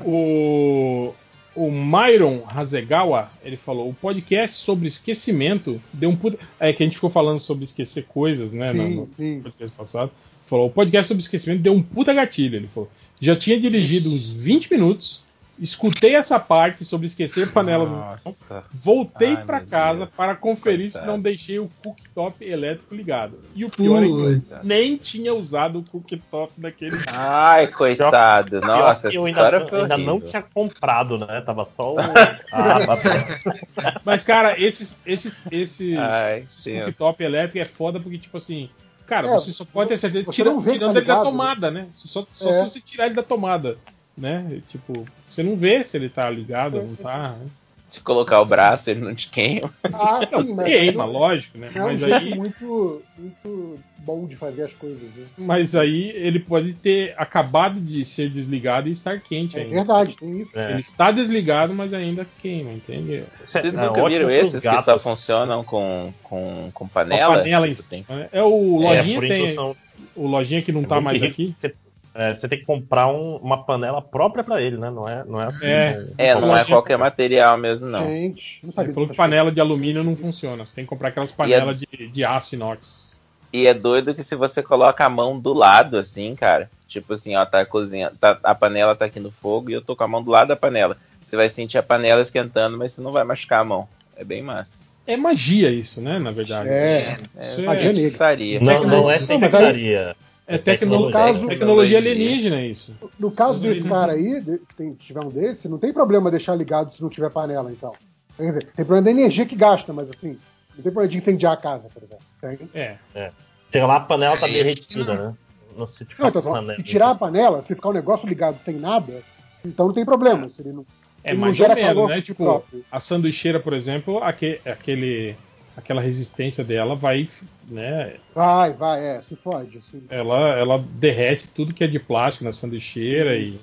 O, 0.00 1.12
o 1.58 1.72
Myron 1.72 2.42
Hasegawa, 2.46 3.30
ele 3.42 3.56
falou: 3.56 3.88
o 3.88 3.94
podcast 3.94 4.56
sobre 4.56 4.86
esquecimento 4.86 5.80
deu 5.92 6.10
um 6.10 6.16
puta. 6.16 6.38
É 6.60 6.72
que 6.72 6.82
a 6.82 6.86
gente 6.86 6.94
ficou 6.94 7.10
falando 7.10 7.40
sobre 7.40 7.64
esquecer 7.64 8.04
coisas, 8.04 8.52
né? 8.52 8.72
Sim, 8.72 8.94
no, 8.94 9.08
sim. 9.12 9.40
podcast 9.40 9.76
passado. 9.76 10.12
Falou: 10.44 10.68
o 10.68 10.70
podcast 10.70 11.08
sobre 11.08 11.22
esquecimento 11.22 11.60
deu 11.60 11.72
um 11.72 11.82
puta 11.82 12.14
gatilho. 12.14 12.56
Ele 12.56 12.68
falou: 12.68 12.88
já 13.20 13.34
tinha 13.34 13.58
dirigido 13.58 14.08
uns 14.10 14.30
20 14.30 14.70
minutos, 14.72 15.24
escutei 15.60 16.14
essa 16.14 16.38
parte 16.38 16.84
sobre 16.84 17.06
esquecer 17.06 17.50
panelas. 17.52 17.88
no 17.88 17.96
chão, 17.96 18.18
Nossa. 18.24 18.64
Voltei 18.72 19.34
Ai, 19.36 19.44
pra 19.44 19.58
meu 19.60 19.66
casa 19.68 19.98
Deus. 20.04 20.10
para 20.16 20.36
conferir 20.36 20.92
se 20.92 21.04
não 21.04 21.20
deixei 21.20 21.58
o 21.58 21.68
cooktop 21.82 22.44
elétrico 22.44 22.94
ligado. 22.94 23.38
E 23.54 23.64
o 23.64 23.70
pior 23.70 24.02
é 24.02 24.06
que 24.06 24.12
eu 24.12 24.60
nem 24.62 24.96
tinha 24.96 25.34
usado 25.34 25.80
o 25.80 25.82
cooktop 25.84 26.52
naquele 26.58 26.96
Ai, 27.12 27.66
coitado. 27.66 28.60
Pior 28.60 28.66
Nossa, 28.66 29.12
eu 29.12 29.24
ainda, 29.24 29.68
foi 29.68 29.82
ainda 29.82 29.98
não 29.98 30.20
tinha 30.20 30.42
comprado, 30.42 31.18
né? 31.18 31.40
Tava 31.40 31.68
só 31.76 31.94
o. 31.94 31.98
Ah, 32.50 32.78
tá 32.86 34.00
Mas, 34.04 34.24
cara, 34.24 34.58
esses, 34.60 35.02
esses, 35.06 35.44
esses, 35.50 35.98
Ai, 35.98 36.38
esses 36.40 36.84
cooktop 36.84 37.22
elétrico 37.22 37.58
é 37.58 37.64
foda 37.64 38.00
porque, 38.00 38.18
tipo 38.18 38.36
assim, 38.36 38.70
cara, 39.06 39.28
É, 39.28 39.30
você 39.32 39.50
só 39.52 39.64
pode 39.64 39.88
ter 39.90 39.98
certeza, 39.98 40.30
tira- 40.30 40.50
não 40.52 40.62
tirando 40.62 40.92
tá 40.94 40.98
ele 40.98 41.06
da 41.06 41.22
tomada, 41.22 41.70
né? 41.70 41.88
Só, 41.94 42.26
só 42.32 42.50
É. 42.50 42.52
se 42.64 42.70
você 42.70 42.80
tirar 42.80 43.06
ele 43.06 43.14
da 43.14 43.22
tomada, 43.22 43.76
né? 44.18 44.60
Tipo, 44.68 45.06
você 45.28 45.42
não 45.42 45.56
vê 45.56 45.84
se 45.84 45.96
ele 45.96 46.08
tá 46.08 46.28
ligado 46.28 46.76
ou 46.78 46.84
não 46.86 46.94
tá. 46.96 47.30
né? 47.38 47.46
Se 47.88 48.00
colocar 48.00 48.38
o 48.42 48.44
braço, 48.44 48.90
ele 48.90 49.00
não 49.00 49.14
te 49.14 49.30
queima. 49.30 49.72
Ah, 49.90 50.20
Não, 50.30 50.44
sim, 50.44 50.52
mas 50.52 50.66
queima, 50.66 51.04
aí 51.06 51.10
lógico, 51.10 51.56
né? 51.56 51.70
É 51.74 51.80
um 51.80 51.84
Mas 51.86 52.00
jeito 52.00 52.14
aí, 52.16 52.34
muito, 52.34 53.02
muito 53.16 53.78
bom 53.96 54.26
de 54.26 54.36
fazer 54.36 54.64
as 54.64 54.72
coisas. 54.74 55.00
Né? 55.16 55.24
mas 55.38 55.74
aí 55.74 56.10
ele 56.10 56.38
pode 56.38 56.74
ter 56.74 57.14
acabado 57.16 57.80
de 57.80 58.04
ser 58.04 58.28
desligado 58.28 58.90
e 58.90 58.92
estar 58.92 59.18
quente 59.20 59.56
É 59.58 59.62
ainda. 59.62 59.74
verdade, 59.76 60.14
tem 60.18 60.38
isso. 60.42 60.50
É. 60.54 60.72
Ele 60.72 60.80
está 60.82 61.10
desligado, 61.10 61.72
mas 61.72 61.94
ainda 61.94 62.26
queima, 62.42 62.72
entende? 62.72 63.24
Vocês 63.46 63.64
É, 63.64 63.70
nunca 63.72 64.06
viram 64.06 64.30
esses 64.30 64.60
que 64.60 64.68
gatos. 64.68 64.84
só 64.84 64.98
funcionam 64.98 65.64
com, 65.64 66.12
com, 66.24 66.70
com 66.74 66.86
panela? 66.86 67.38
panela 67.38 67.66
em 67.66 67.72
Tipo, 67.72 68.12
né? 68.12 68.28
É 68.30 68.42
o 68.42 68.82
É, 68.82 68.96
Lojinha 68.96 69.18
por 69.18 69.28
tem. 69.28 69.44
indução. 69.46 69.76
O 70.14 70.26
Lojinha 70.26 70.60
que 70.60 70.72
não 70.72 70.82
É 70.82 70.86
tá 70.86 71.00
mais 71.00 71.22
aqui. 71.22 71.54
Você, 71.56 71.74
é, 72.18 72.34
você 72.34 72.48
tem 72.48 72.58
que 72.58 72.64
comprar 72.66 73.06
um- 73.06 73.36
uma 73.36 73.64
panela 73.64 74.02
própria 74.02 74.42
pra 74.42 74.60
ele, 74.60 74.76
né? 74.76 74.90
Não 74.90 75.08
é, 75.08 75.24
não 75.24 75.40
é, 75.40 75.46
assim, 75.46 75.64
É. 75.64 75.94
não- 75.96 76.14
É, 76.18 76.34
não 76.34 76.42
é 76.42 76.58
Lojinha- 76.58 76.64
qualquer 76.66 76.98
material 76.98 77.56
mesmo, 77.56 77.86
não. 77.86 78.04
Gente, 78.04 78.58
não 78.62 78.68
Ele 78.68 78.72
sabia 78.74 78.92
falou 78.94 79.08
que 79.08 79.16
panela 79.16 79.52
de 79.52 79.60
alumínio 79.60 80.02
não 80.02 80.16
funciona. 80.16 80.66
Você 80.66 80.74
tem 80.74 80.84
que 80.84 80.88
comprar 80.90 81.08
aquelas 81.08 81.30
panelas 81.32 81.78
de, 81.78 82.08
de 82.08 82.24
aço 82.24 82.54
inox. 82.54 83.18
E 83.52 83.66
é 83.66 83.72
doido 83.72 84.14
que 84.14 84.22
se 84.22 84.34
você 84.34 84.62
coloca 84.62 85.04
a 85.04 85.08
mão 85.08 85.38
do 85.38 85.52
lado, 85.54 85.96
assim, 85.96 86.34
cara, 86.34 86.68
tipo 86.86 87.14
assim, 87.14 87.34
ó, 87.36 87.46
tá 87.46 87.64
cozinhando, 87.64 88.16
tá, 88.20 88.38
a 88.42 88.54
panela 88.54 88.94
tá 88.94 89.06
aqui 89.06 89.18
no 89.20 89.30
fogo 89.30 89.70
e 89.70 89.72
eu 89.72 89.80
tô 89.80 89.94
com 89.96 90.04
a 90.04 90.08
mão 90.08 90.22
do 90.22 90.30
lado 90.30 90.48
da 90.48 90.56
panela. 90.56 90.96
Você 91.22 91.36
vai 91.36 91.48
sentir 91.48 91.78
a 91.78 91.82
panela 91.82 92.20
esquentando, 92.20 92.76
mas 92.76 92.92
você 92.92 93.00
não 93.00 93.12
vai 93.12 93.24
machucar 93.24 93.60
a 93.60 93.64
mão. 93.64 93.88
É 94.16 94.24
bem 94.24 94.42
massa. 94.42 94.86
É 95.06 95.16
magia 95.16 95.70
isso, 95.70 96.02
né? 96.02 96.18
Na 96.18 96.30
verdade. 96.30 96.68
É, 96.68 97.18
Isso 97.40 97.62
magia 97.62 97.82
é, 97.90 97.92
negra. 97.92 98.00
Feitiçaria. 98.02 98.60
Não, 98.60 98.84
não 98.84 99.10
é 99.10 99.18
feitiçaria. 99.18 100.16
É 100.48 100.58
tecno- 100.58 101.10
tecnologia. 101.10 101.48
tecnologia 101.48 101.98
alienígena 101.98 102.62
isso. 102.64 102.96
No 103.18 103.30
caso 103.30 103.60
desse 103.60 103.86
cara 103.86 104.12
aí, 104.14 104.42
que 104.42 104.74
tem, 104.74 104.94
tiver 104.94 105.20
um 105.20 105.28
desse, 105.28 105.68
não 105.68 105.78
tem 105.78 105.92
problema 105.92 106.30
deixar 106.30 106.54
ligado 106.56 106.94
se 106.94 107.02
não 107.02 107.10
tiver 107.10 107.30
panela, 107.30 107.70
então. 107.70 107.92
Quer 108.36 108.46
dizer, 108.46 108.60
tem 108.74 108.84
problema 108.84 109.02
da 109.04 109.10
energia 109.10 109.44
que 109.44 109.54
gasta, 109.54 109.92
mas 109.92 110.08
assim, 110.10 110.38
não 110.74 110.82
tem 110.82 110.92
problema 110.92 111.08
de 111.08 111.18
incendiar 111.18 111.52
a 111.52 111.56
casa, 111.56 111.88
por 111.92 112.02
exemplo. 112.02 112.24
Tem. 112.40 112.58
É. 112.74 113.30
Chega 113.70 113.86
lá, 113.86 113.96
a 113.96 114.00
panela 114.00 114.36
tá 114.38 114.46
Aí, 114.46 114.52
derretida, 114.54 115.14
né? 115.14 115.34
Não 115.76 115.86
se 115.86 116.04
tiver 116.04 116.22
Não, 116.22 116.28
então, 116.30 116.42
só, 116.42 116.52
panela. 116.52 116.76
se 116.76 116.82
tirar 116.82 117.10
a 117.10 117.14
panela, 117.14 117.62
se 117.62 117.74
ficar 117.74 117.90
o 117.90 117.92
negócio 117.92 118.26
ligado 118.28 118.58
sem 118.64 118.76
nada, 118.78 119.22
então 119.64 119.86
não 119.88 119.92
tem 119.94 120.04
problema. 120.04 120.48
Se 120.48 120.62
ele 120.62 120.72
não, 120.72 120.86
É 121.22 121.30
ele 121.30 121.36
não 121.36 121.44
mais 121.44 121.56
gera 121.56 121.74
ou 121.74 121.76
menos, 121.84 122.08
né? 122.08 122.20
Tipo, 122.22 122.44
próprio. 122.44 122.84
a 122.90 122.98
sanduicheira, 123.00 123.60
por 123.60 123.74
exemplo, 123.74 124.18
aque- 124.24 124.60
aquele, 124.64 125.36
aquela 125.78 126.02
resistência 126.02 126.62
dela 126.62 126.94
vai, 126.94 127.26
né? 127.68 128.16
Vai, 128.34 128.72
vai, 128.74 129.16
é, 129.16 129.22
se 129.22 129.36
fode. 129.36 129.78
Assim. 129.78 130.02
Ela, 130.10 130.58
ela 130.58 130.84
derrete 130.92 131.46
tudo 131.48 131.72
que 131.72 131.84
é 131.84 131.86
de 131.86 131.98
plástico 131.98 132.44
na 132.44 132.52
sanduicheira 132.52 133.36
e 133.36 133.58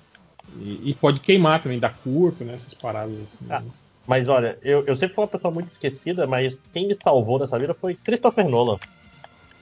E, 0.58 0.92
e 0.92 0.94
pode 0.94 1.19
queimar 1.19 1.62
também, 1.62 1.80
dar 1.80 1.94
curto, 2.03 2.46
né? 2.46 2.53
Essas 2.53 2.74
paradas 2.74 3.17
assim. 3.19 3.46
Ah, 3.49 3.64
mas 4.08 4.28
olha, 4.30 4.58
eu, 4.62 4.85
eu 4.85 4.96
sempre 4.96 5.15
fui 5.15 5.24
uma 5.24 5.30
pessoa 5.30 5.51
muito 5.53 5.67
esquecida, 5.67 6.28
mas 6.28 6.56
quem 6.72 6.88
me 6.88 6.98
salvou 7.03 7.40
dessa 7.40 7.58
vida 7.60 7.74
foi 7.74 7.96
Christopher 7.96 8.48
Nolan. 8.48 8.78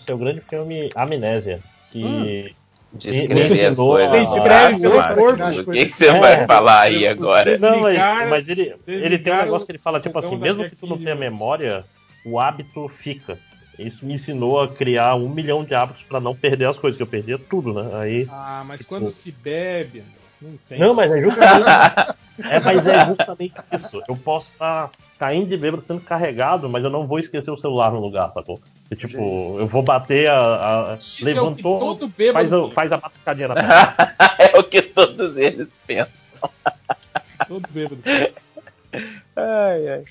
Seu 0.06 0.18
grande 0.18 0.42
filme 0.42 0.92
Amnésia. 0.94 1.60
Que. 1.92 2.04
Hum. 2.04 2.50
Descrever 2.96 3.66
as 3.66 3.76
coisas. 3.76 4.12
Você 4.12 4.20
escreve 4.20 4.88
corpo. 5.16 5.44
O 5.62 5.74
que 5.74 5.86
que 5.86 5.92
você 5.92 6.12
vai 6.12 6.46
falar 6.46 6.82
aí 6.82 7.08
agora? 7.08 7.58
Não, 7.58 7.80
mas, 7.80 7.98
mas 8.30 8.48
ele, 8.48 8.76
ele 8.86 9.18
tem 9.18 9.34
um 9.34 9.38
negócio 9.38 9.64
o 9.64 9.66
que 9.66 9.72
ele 9.72 9.80
fala, 9.80 10.00
tipo 10.00 10.20
assim, 10.20 10.36
mesmo 10.36 10.70
que 10.70 10.76
tu 10.76 10.86
não 10.86 10.96
tenha 10.96 11.16
memória, 11.16 11.84
o 12.26 12.40
hábito 12.40 12.88
fica. 12.88 13.38
Isso 13.78 14.06
me 14.06 14.14
ensinou 14.14 14.62
a 14.62 14.68
criar 14.68 15.16
um 15.16 15.28
milhão 15.28 15.64
de 15.64 15.74
hábitos 15.74 16.04
pra 16.04 16.20
não 16.20 16.36
perder 16.36 16.66
as 16.68 16.78
coisas, 16.78 16.96
que 16.98 17.04
eu 17.04 17.08
perdia 17.08 17.40
tudo, 17.40 17.74
né? 17.74 17.90
Aí. 18.00 18.28
Ah, 18.32 18.64
mas 18.66 18.82
Tipo- 18.82 18.90
quando 18.90 19.10
se 19.12 19.32
bebe, 19.32 20.04
não 20.42 20.52
tem. 20.70 20.78
Não, 20.80 20.94
mas 20.94 21.12
é 21.12 21.22
justamente. 21.22 21.68
é, 22.50 22.60
mas 22.60 22.88
é 22.88 23.06
justamente 23.06 23.56
isso. 23.72 24.04
Eu 24.08 24.16
posso 24.16 24.52
estar 24.52 24.92
caindo 25.18 25.48
de 25.50 25.58
bêbado 25.58 25.82
sendo 25.84 26.02
carregado, 26.02 26.70
mas 26.70 26.84
eu 26.84 26.90
não 26.90 27.08
vou 27.08 27.18
esquecer 27.18 27.50
o 27.50 27.58
celular 27.58 27.92
no 27.92 28.00
lugar, 28.00 28.32
sacou? 28.34 28.62
E, 28.92 28.96
tipo, 28.96 29.58
eu 29.60 29.66
vou 29.66 29.82
bater 29.82 30.30
a. 30.30 30.36
a- 30.36 30.92
é 30.92 30.94
o 30.94 30.98
que 31.00 31.26
levantou, 31.26 31.80
todo 31.80 32.08
bêbado 32.10 32.34
faz, 32.50 32.54
a, 32.54 32.70
faz 32.72 32.92
a 32.92 32.98
batucadinha 32.98 33.48
na 33.48 33.56
é 34.38 34.60
o 34.60 34.64
que 34.64 34.84
todos 34.84 35.36
eles 35.36 35.82
pensam. 35.88 36.50
Todo 37.48 37.68
bêbado. 37.72 38.04
Ai, 39.36 39.88
ai. 39.90 40.04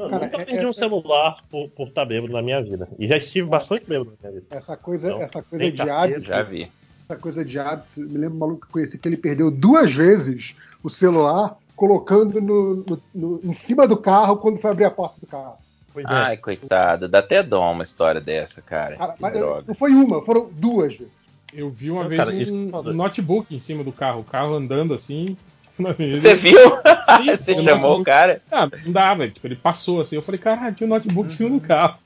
Não, 0.00 0.10
Cara, 0.10 0.24
nunca 0.26 0.40
é- 0.40 0.44
perdi 0.44 0.64
é- 0.64 0.68
um 0.68 0.72
celular 0.72 1.36
por, 1.50 1.68
por 1.70 1.88
estar 1.88 2.04
bêbado 2.04 2.32
na 2.32 2.42
minha 2.42 2.62
vida. 2.62 2.88
E 2.98 3.06
já 3.06 3.16
estive 3.16 3.48
bastante 3.48 3.86
bêbado 3.86 4.12
na 4.22 4.30
minha 4.30 4.40
vida. 4.40 4.56
Essa 4.56 4.76
coisa, 4.76 5.08
Então, 5.08 5.22
essa 5.22 5.42
coisa 5.42 5.70
de 5.70 5.82
hábito. 5.82 6.22
Já 6.22 6.42
vi. 6.42 6.70
Essa 7.08 7.20
coisa 7.20 7.44
de 7.44 7.58
hábito. 7.58 7.88
Me 8.00 8.18
lembro 8.18 8.36
um 8.36 8.40
maluco 8.40 8.60
que 8.62 8.66
eu 8.68 8.72
conheci 8.72 8.98
que 8.98 9.08
ele 9.08 9.16
perdeu 9.16 9.50
duas 9.50 9.92
vezes 9.92 10.54
o 10.82 10.88
celular 10.88 11.56
colocando 11.76 12.40
no, 12.40 12.76
no- 12.76 13.02
no- 13.14 13.40
em 13.44 13.52
cima 13.54 13.86
do 13.86 13.96
carro 13.96 14.36
quando 14.36 14.58
foi 14.58 14.70
abrir 14.70 14.84
a 14.84 14.90
porta 14.90 15.16
do 15.20 15.26
carro. 15.26 15.56
é. 15.96 16.02
Ai, 16.04 16.36
coitado. 16.36 17.08
Dá 17.08 17.18
até 17.18 17.42
dó 17.42 17.72
uma 17.72 17.82
história 17.82 18.20
dessa, 18.20 18.62
cara. 18.62 18.96
Cara, 18.96 19.12
Que 19.14 19.22
mas, 19.22 19.32
droga. 19.34 19.64
não 19.66 19.74
foi 19.74 19.90
uma, 19.92 20.22
foram 20.22 20.48
duas 20.52 20.94
vezes. 20.94 21.12
Eu 21.52 21.68
vi 21.68 21.90
uma 21.90 22.02
Não, 22.02 22.08
vez 22.08 22.48
um, 22.48 22.70
um 22.76 22.92
notebook 22.92 23.52
em 23.54 23.58
cima 23.58 23.82
do 23.82 23.90
carro, 23.90 24.20
o 24.20 24.24
carro 24.24 24.54
andando 24.54 24.94
assim. 24.94 25.36
na 25.82 25.90
avenida. 25.90 26.20
Você 26.20 26.34
viu? 26.34 26.58
Você 27.36 27.52
o 27.52 27.54
chamou 27.56 27.64
notebook- 27.64 28.00
o 28.00 28.04
cara? 28.04 28.42
Ah, 28.50 28.68
não 28.84 28.92
dava, 28.92 29.28
tipo, 29.28 29.46
ele 29.46 29.56
passou 29.56 30.00
assim. 30.00 30.16
Eu 30.16 30.22
falei, 30.22 30.38
caralho, 30.40 30.74
tinha 30.74 30.86
um 30.86 30.90
notebook 30.90 31.26
em 31.30 31.34
cima 31.34 31.50
do 31.50 31.60
carro. 31.60 31.98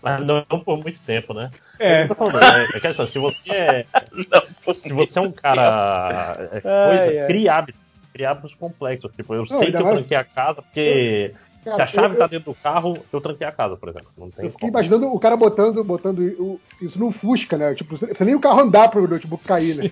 Mas 0.00 0.24
não 0.24 0.42
por 0.60 0.78
muito 0.78 1.00
tempo, 1.00 1.34
né? 1.34 1.50
É. 1.78 2.04
Eu 2.04 2.08
tô 2.08 2.14
falando, 2.14 2.40
é, 2.42 2.68
é 2.76 2.80
questão, 2.80 3.06
se 3.06 3.18
você 3.18 3.50
é. 3.52 3.86
se 4.74 4.92
você 4.92 5.18
é 5.18 5.22
um 5.22 5.32
cara. 5.32 6.50
é, 6.52 6.54
Ai, 6.56 6.60
coisa, 6.60 7.20
ai. 7.22 7.26
cria 7.26 7.54
hábitos. 7.54 7.80
Cria 8.12 8.30
hábitos 8.30 8.54
complexos. 8.54 9.10
Tipo, 9.16 9.34
eu 9.34 9.44
Não, 9.48 9.58
sei 9.58 9.70
que 9.70 9.76
eu 9.76 9.82
mais- 9.84 9.96
tranquei 9.96 10.16
a 10.16 10.24
casa 10.24 10.62
porque. 10.62 11.34
Cara, 11.64 11.76
se 11.76 11.82
a 11.82 11.86
chave 12.00 12.14
eu- 12.14 12.18
tá 12.18 12.26
dentro 12.28 12.52
do 12.52 12.54
carro, 12.54 13.04
eu 13.12 13.20
tranquei 13.20 13.46
a 13.46 13.52
casa, 13.52 13.76
por 13.76 13.88
exemplo. 13.88 14.08
Não 14.16 14.30
tem 14.30 14.44
Eu 14.46 14.50
fiquei 14.52 14.68
imaginando 14.68 15.12
o 15.12 15.18
cara 15.18 15.36
botando, 15.36 15.82
botando 15.82 16.20
o- 16.38 16.60
isso 16.80 16.98
num 16.98 17.10
Fusca, 17.10 17.58
né? 17.58 17.74
Tipo, 17.74 17.96
você 17.96 18.24
nem 18.24 18.34
o 18.36 18.40
carro 18.40 18.60
andar 18.60 18.88
pro 18.88 19.06
notebook 19.06 19.44
cair, 19.44 19.76
né? 19.76 19.90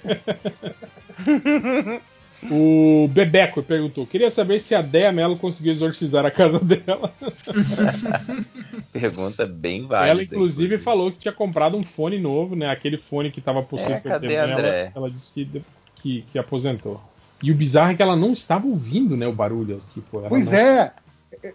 O 2.51 3.09
Bebeco 3.11 3.63
perguntou: 3.63 4.07
queria 4.07 4.31
saber 4.31 4.61
se 4.61 4.75
a 4.75 4.83
Dea 4.83 5.11
Mello 5.11 5.37
conseguiu 5.37 5.73
exorcizar 5.73 6.25
a 6.25 6.31
casa 6.31 6.61
dela. 6.61 7.13
Pergunta 8.93 9.47
bem 9.47 9.87
válida. 9.87 10.11
ela, 10.11 10.23
inclusive, 10.23 10.79
falou 10.79 11.11
que 11.11 11.19
tinha 11.19 11.33
comprado 11.33 11.77
um 11.77 11.85
fone 11.85 12.19
novo, 12.19 12.55
né? 12.55 12.71
Aquele 12.71 12.99
fone 12.99 13.31
que 13.31 13.41
tava 13.41 13.63
possuído 13.63 13.95
É, 13.95 14.01
cadê 14.01 14.29
tempo. 14.29 14.53
André? 14.53 14.93
Ela 14.95 15.11
disse 15.11 15.33
que, 15.33 15.63
que, 15.97 16.23
que 16.23 16.39
aposentou. 16.39 17.01
E 17.43 17.51
o 17.51 17.55
bizarro 17.55 17.91
é 17.93 17.95
que 17.95 18.03
ela 18.03 18.17
não 18.17 18.33
estava 18.33 18.67
ouvindo, 18.67 19.17
né? 19.17 19.27
O 19.27 19.33
barulho. 19.33 19.83
Tipo, 19.93 20.19
ela 20.21 20.29
Pois 20.29 20.47
não- 20.47 20.53
é. 20.53 20.93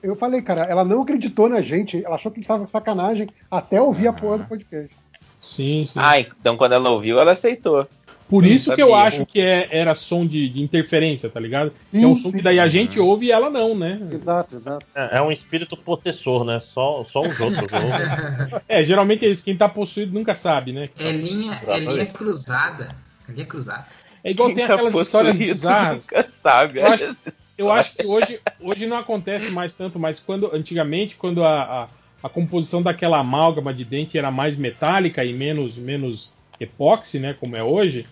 Eu 0.04 0.16
falei, 0.16 0.42
cara, 0.42 0.64
ela 0.64 0.84
não 0.84 1.02
acreditou 1.02 1.50
na 1.50 1.62
gente. 1.62 2.04
Ela 2.06 2.16
achou 2.16 2.32
que 2.32 2.40
a 2.40 2.42
gente 2.42 2.48
tava 2.48 2.68
sacanagem 2.68 3.30
até 3.50 3.82
ouvir 3.82 4.08
a 4.08 4.14
porra 4.14 4.40
do 4.40 4.46
podcast. 4.46 4.96
Sim, 5.40 5.84
sim. 5.86 6.00
Ah, 6.00 6.20
então 6.20 6.56
quando 6.56 6.74
ela 6.74 6.92
ouviu, 6.92 7.20
ela 7.20 7.32
aceitou. 7.32 7.88
Por 8.32 8.46
Eu 8.46 8.54
isso 8.54 8.70
não 8.70 8.76
que 8.78 8.82
eu 8.82 8.92
sabia. 8.92 9.04
acho 9.08 9.26
que 9.26 9.42
é- 9.42 9.68
era 9.70 9.94
som 9.94 10.26
de, 10.26 10.48
de 10.48 10.62
interferência, 10.62 11.30
tá 11.30 11.38
ligado? 11.38 11.72
Que 11.92 11.98
é 11.98 12.00
Sim, 12.00 12.06
um 12.06 12.16
som 12.16 12.32
sim. 12.32 12.38
que 12.38 12.42
daí 12.44 12.62
a 12.62 12.68
gente 12.70 12.98
ouve 12.98 13.26
e 13.26 13.32
ela 13.32 13.50
não, 13.50 13.76
né? 13.78 14.00
Exato, 14.10 14.56
exato. 14.56 14.86
É, 14.96 15.18
é 15.18 15.22
um 15.22 15.30
espírito 15.34 15.76
possessor, 15.76 16.46
né? 16.46 16.62
Só, 16.62 17.06
só 17.12 17.20
os 17.22 17.38
outros. 17.42 17.68
ouvem. 17.74 18.62
É, 18.70 18.86
geralmente 18.86 19.26
é 19.26 19.30
isso, 19.30 19.44
quem 19.44 19.58
tá 19.58 19.68
possuído 19.68 20.14
nunca 20.18 20.34
sabe, 20.34 20.72
né? 20.72 20.90
É 20.98 21.12
linha, 21.12 21.62
é 21.68 21.78
linha 21.80 22.06
cruzada. 22.06 22.96
É 23.28 23.34
linha 23.34 23.46
cruzada. 23.46 23.86
É 24.24 24.32
igual 24.32 24.48
Quem 24.48 24.56
tem 24.56 24.68
tá 24.68 24.76
aquelas 24.76 24.96
histórias 24.96 25.36
bizarras. 25.36 26.04
Nunca 26.10 26.30
sabe. 26.42 26.80
Eu 26.80 26.86
acho, 26.88 27.16
eu 27.58 27.72
acho 27.72 27.96
que 27.96 28.06
hoje, 28.06 28.40
hoje 28.62 28.88
não 28.88 28.96
acontece 28.98 29.52
mais 29.52 29.76
tanto, 29.76 30.00
mas 30.00 30.22
quando 30.22 30.50
antigamente, 30.56 31.16
quando 31.18 31.44
a, 31.44 31.64
a, 31.64 31.88
a 32.24 32.30
composição 32.30 32.82
daquela 32.82 33.18
amálgama 33.20 33.74
de 33.74 33.84
dente 33.84 34.18
era 34.18 34.32
mais 34.32 34.56
metálica 34.56 35.26
e 35.26 35.34
menos, 35.34 35.76
menos 35.78 36.32
epóxi, 36.60 37.20
né, 37.20 37.36
como 37.38 37.56
é 37.58 37.64
hoje, 37.64 38.06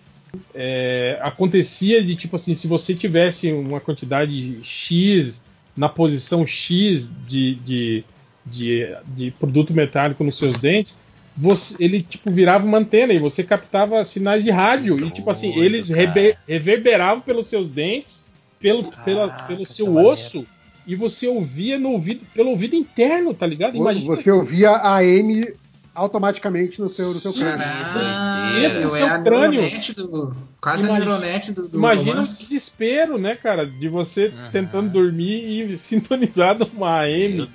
é, 0.54 1.18
acontecia 1.22 2.02
de 2.02 2.14
tipo 2.14 2.36
assim, 2.36 2.54
se 2.54 2.66
você 2.66 2.94
tivesse 2.94 3.52
uma 3.52 3.80
quantidade 3.80 4.58
X 4.62 5.42
na 5.76 5.88
posição 5.88 6.46
X 6.46 7.08
de, 7.26 7.54
de, 7.56 8.04
de, 8.46 8.88
de 9.08 9.30
produto 9.32 9.72
metálico 9.74 10.22
nos 10.24 10.36
seus 10.38 10.56
dentes, 10.56 10.98
você- 11.36 11.76
ele 11.82 12.02
tipo 12.02 12.30
virava 12.30 12.66
uma 12.66 12.78
antena 12.78 13.12
e 13.12 13.18
você 13.18 13.42
captava 13.42 14.04
sinais 14.04 14.44
de 14.44 14.50
rádio. 14.50 14.96
E 15.04 15.10
tipo 15.10 15.30
assim 15.30 15.52
eles 15.64 15.88
reverberavam 16.46 17.20
pelos 17.20 17.46
seus 17.46 17.68
dentes, 17.68 18.26
pelo, 18.60 18.84
pela, 19.04 19.30
pelo 19.46 19.64
seu 19.64 19.86
osso 19.96 20.46
e 20.86 20.94
você 20.94 21.28
ouvia 21.28 21.78
no 21.78 21.90
ouvido 21.92 22.24
pelo 22.34 22.50
ouvido 22.50 22.74
interno, 22.74 23.32
tá 23.32 23.46
ligado? 23.46 23.76
Imagina 23.76 24.16
Você 24.16 24.30
ouvia 24.30 24.70
a 24.70 24.96
AM 24.98 25.52
automaticamente 25.94 26.80
no 26.80 26.88
seu, 26.88 27.08
no 27.08 27.14
seu 27.20 27.32
crânio. 27.32 27.58
Dentro 28.60 28.78
do 28.78 28.84
eu 28.84 28.90
seu 28.90 29.06
é 29.06 29.10
a 29.10 29.22
crânio. 29.22 29.62
do. 29.96 30.36
Quase 30.60 30.84
a 30.84 30.88
Imagina- 30.88 31.06
neuronet 31.10 31.52
do, 31.52 31.68
do 31.68 31.78
Imagina 31.78 32.10
o 32.10 32.12
romance. 32.14 32.38
desespero, 32.38 33.18
né, 33.18 33.34
cara, 33.34 33.66
de 33.66 33.88
você 33.88 34.32
tentando 34.52 34.90
dormir 34.90 35.70
e 35.72 35.78
sintonizado 35.78 36.70
uma 36.76 37.00
AM 37.00 37.48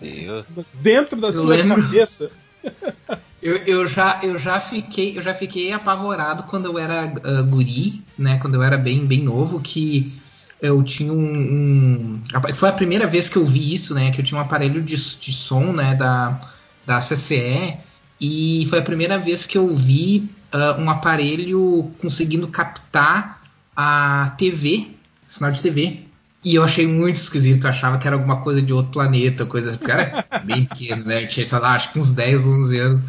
dentro 0.81 1.19
da 1.21 1.27
Eu 1.27 1.33
sua 1.33 1.55
lembro. 1.55 1.81
cabeça. 1.81 2.31
Eu, 3.43 3.57
eu, 3.57 3.87
já, 3.87 4.19
eu, 4.23 4.39
já 4.39 4.59
fiquei, 4.59 5.15
eu 5.15 5.21
já 5.21 5.31
fiquei 5.31 5.71
apavorado 5.71 6.43
quando 6.49 6.65
eu 6.65 6.79
era 6.79 7.13
ah, 7.23 7.41
guri, 7.43 8.01
né? 8.17 8.39
Quando 8.39 8.55
eu 8.55 8.63
era 8.63 8.75
bem, 8.75 9.05
bem 9.05 9.21
novo, 9.21 9.59
que 9.59 10.11
eu 10.59 10.81
tinha 10.81 11.13
um, 11.13 11.19
um- 11.19 12.21
Foi 12.55 12.69
a 12.69 12.71
primeira 12.73 13.05
vez 13.05 13.29
que 13.29 13.35
eu 13.37 13.45
vi 13.45 13.71
isso, 13.71 13.93
né? 13.93 14.09
Que 14.09 14.21
eu 14.21 14.25
tinha 14.25 14.39
um 14.39 14.41
aparelho 14.41 14.81
de, 14.81 14.95
de 14.95 15.31
som, 15.31 15.71
né? 15.71 15.93
Da, 15.93 16.41
da 16.87 16.99
CCE. 17.01 17.77
E 18.19 18.65
foi 18.69 18.79
a 18.79 18.83
primeira 18.83 19.17
vez 19.19 19.45
que 19.45 19.57
eu 19.57 19.67
vi 19.75 20.29
ah, 20.51 20.77
um 20.79 20.89
aparelho 20.89 21.91
conseguindo 22.01 22.47
captar 22.47 23.41
a 23.75 24.33
TV, 24.37 24.87
sinal 25.27 25.51
de 25.51 25.61
TV. 25.61 25.99
E 26.43 26.55
eu 26.55 26.63
achei 26.63 26.85
muito 26.85 27.15
esquisito, 27.15 27.63
eu 27.65 27.69
achava 27.71 27.97
que 27.97 28.05
era 28.05 28.15
alguma 28.15 28.37
coisa 28.41 28.61
de 28.61 28.71
outro 28.71 28.91
planeta, 28.91 29.45
coisa 29.47 29.69
assim, 29.69 29.79
porque 29.79 29.91
era 29.91 30.25
bem 30.45 30.65
pequeno, 30.65 31.03
né? 31.05 31.23
Eu 31.23 31.27
tinha, 31.27 31.45
sei 31.45 31.57
lá, 31.59 31.73
acho 31.73 31.91
que 31.91 31.99
uns 31.99 32.11
10, 32.11 32.45
11 32.45 32.77
anos. 32.79 33.01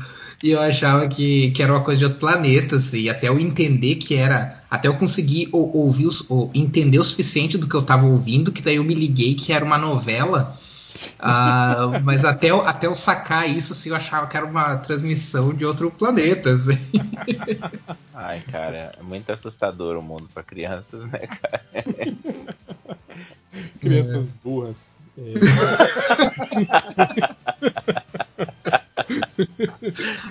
E 0.42 0.51
eu 0.51 0.60
achava 0.60 1.06
que, 1.08 1.51
que 1.53 1.62
era 1.62 1.72
uma 1.72 1.83
coisa 1.83 1.99
de 1.99 2.05
outro 2.05 2.21
planeta, 2.21 2.76
assim, 2.76 3.01
e 3.01 3.10
até 3.10 3.28
eu 3.28 3.39
entender 3.39 3.97
que 3.97 4.15
era. 4.15 4.62
Até 4.71 4.89
eu 4.89 4.94
conseguir 4.97 5.49
ou- 5.53 5.74
ouvir, 5.76 6.06
os- 6.06 6.24
ou 6.28 6.51
entender 6.55 6.99
o 6.99 7.05
suficiente 7.05 7.56
do 7.58 7.67
que 7.69 7.74
eu 7.74 7.83
tava 7.83 8.05
ouvindo, 8.06 8.53
que 8.53 8.62
daí 8.62 8.76
eu 8.76 8.85
me 8.85 8.94
liguei 8.94 9.35
que 9.35 9.53
era 9.53 9.65
uma 9.65 9.78
novela. 9.78 10.53
Ah, 11.19 12.01
mas 12.05 12.24
até 12.24 12.51
eu, 12.51 12.67
até 12.67 12.87
eu 12.87 12.94
sacar 12.97 13.49
isso, 13.49 13.72
assim, 13.72 13.90
eu 13.90 13.97
achava 13.97 14.26
que 14.26 14.37
era 14.37 14.47
uma 14.47 14.76
transmissão 14.78 15.53
de 15.55 15.65
outro 15.65 15.90
planeta. 15.90 16.53
Assim. 16.53 16.78
Ai, 18.15 18.40
cara, 18.51 18.92
é 18.99 19.03
muito 19.03 19.31
assustador 19.33 19.97
o 19.97 20.03
mundo 20.03 20.28
pra 20.33 20.42
crianças, 20.42 21.05
né, 21.06 21.21
cara? 21.26 21.62
Crianças 23.81 24.26
burras. 24.44 24.94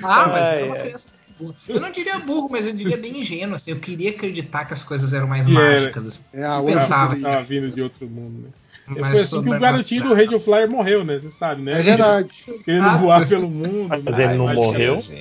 Ah, 0.03 0.27
mas 0.27 0.41
Ai, 0.41 0.55
era 0.57 0.65
uma 0.65 0.75
ai. 0.75 0.81
criança 0.83 1.07
burra. 1.39 1.55
Eu 1.67 1.79
não 1.79 1.91
diria 1.91 2.19
burro, 2.19 2.49
mas 2.51 2.65
eu 2.65 2.73
diria 2.73 2.97
bem 2.97 3.19
ingênuo. 3.21 3.55
Assim, 3.55 3.71
eu 3.71 3.79
queria 3.79 4.11
acreditar 4.11 4.65
que 4.65 4.73
as 4.73 4.83
coisas 4.83 5.13
eram 5.13 5.27
mais 5.27 5.47
era- 5.47 5.53
mágicas. 5.59 6.07
Assim. 6.07 6.23
É, 6.33 6.45
a 6.45 6.57
eu 6.57 6.65
pensava 6.65 7.15
que 7.15 7.21
tava 7.21 7.41
vindo 7.43 7.71
de 7.71 7.81
outro 7.81 8.07
mundo, 8.09 8.43
né? 8.43 8.49
Mas 8.87 9.09
Foi 9.11 9.19
assim 9.21 9.43
que 9.43 9.49
o 9.49 9.59
garotinho 9.59 10.03
do 10.03 10.13
Radio 10.13 10.39
Flyer 10.39 10.69
morreu, 10.69 11.03
né? 11.03 11.17
Você 11.17 11.29
sabe, 11.29 11.61
né? 11.61 11.79
É 11.79 11.83
verdade. 11.83 12.29
Querendo 12.63 12.85
Ah. 12.85 12.97
voar 12.97 13.27
pelo 13.27 13.49
mundo. 13.49 13.87
Mas 13.89 14.03
né? 14.03 14.23
ele 14.25 14.33
não 14.35 14.53
morreu? 14.53 15.01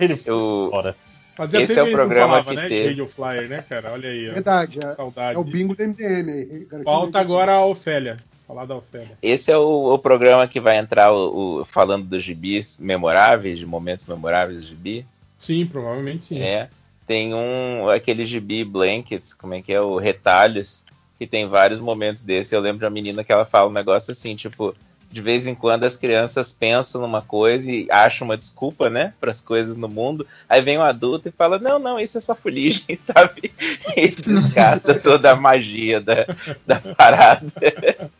Ele 0.00 0.18
Eu- 0.24 0.68
fora. 0.70 0.96
Fazia 1.36 1.62
Esse 1.62 1.76
é 1.76 1.82
o 1.82 1.90
programa 1.90 2.28
falavam, 2.44 2.54
que 2.54 2.60
né? 2.62 2.68
Teve. 2.68 2.88
Radio 2.90 3.08
Flyer, 3.08 3.48
né, 3.48 3.64
cara? 3.68 3.92
Olha 3.92 4.08
aí. 4.08 4.30
Verdade, 4.30 4.78
é, 4.82 4.88
saudade. 4.92 5.36
é 5.36 5.38
o 5.38 5.42
bingo 5.42 5.74
do 5.74 5.82
MDM 5.82 6.30
aí. 6.30 6.66
Falta 6.84 7.18
agora 7.18 7.52
a 7.54 7.66
Ofélia. 7.66 8.18
Falar 8.46 8.66
da 8.66 8.76
Ofélia. 8.76 9.18
Esse 9.20 9.50
é 9.50 9.56
o, 9.58 9.92
o 9.94 9.98
programa 9.98 10.46
que 10.46 10.60
vai 10.60 10.78
entrar 10.78 11.10
o, 11.12 11.60
o- 11.62 11.64
falando 11.64 12.04
dos 12.06 12.22
gibis 12.22 12.78
memoráveis, 12.78 13.58
de 13.58 13.66
momentos 13.66 14.06
memoráveis 14.06 14.60
do 14.60 14.66
gibi. 14.68 15.04
Sim, 15.36 15.66
provavelmente 15.66 16.26
sim. 16.26 16.40
É. 16.40 16.68
tem 17.06 17.34
um 17.34 17.88
aquele 17.88 18.24
gibi 18.24 18.64
Blankets, 18.64 19.32
como 19.32 19.54
é 19.54 19.62
que 19.62 19.72
é 19.72 19.80
o 19.80 19.96
Retalhos, 19.96 20.84
que 21.18 21.26
tem 21.26 21.46
vários 21.48 21.78
momentos 21.78 22.22
desse. 22.22 22.54
Eu 22.54 22.60
lembro 22.60 22.80
de 22.80 22.84
uma 22.84 22.90
menina 22.90 23.24
que 23.24 23.32
ela 23.32 23.44
fala 23.44 23.68
um 23.68 23.72
negócio 23.72 24.10
assim, 24.10 24.34
tipo, 24.34 24.74
de 25.10 25.20
vez 25.20 25.46
em 25.46 25.54
quando 25.54 25.84
as 25.84 25.96
crianças 25.96 26.50
pensam 26.50 27.00
numa 27.00 27.22
coisa 27.22 27.70
e 27.70 27.86
acham 27.90 28.26
uma 28.26 28.36
desculpa, 28.36 28.90
né, 28.90 29.14
para 29.20 29.30
as 29.30 29.40
coisas 29.40 29.76
no 29.76 29.88
mundo. 29.88 30.26
Aí 30.48 30.60
vem 30.60 30.78
um 30.78 30.82
adulto 30.82 31.28
e 31.28 31.32
fala: 31.32 31.58
"Não, 31.58 31.78
não, 31.78 32.00
isso 32.00 32.18
é 32.18 32.20
só 32.20 32.34
fuligem", 32.34 32.96
sabe? 32.98 33.52
E 33.96 34.08
descarta 34.08 34.98
toda 34.98 35.30
a 35.30 35.36
magia 35.36 36.00
da, 36.00 36.26
da 36.66 36.80
parada. 36.94 37.46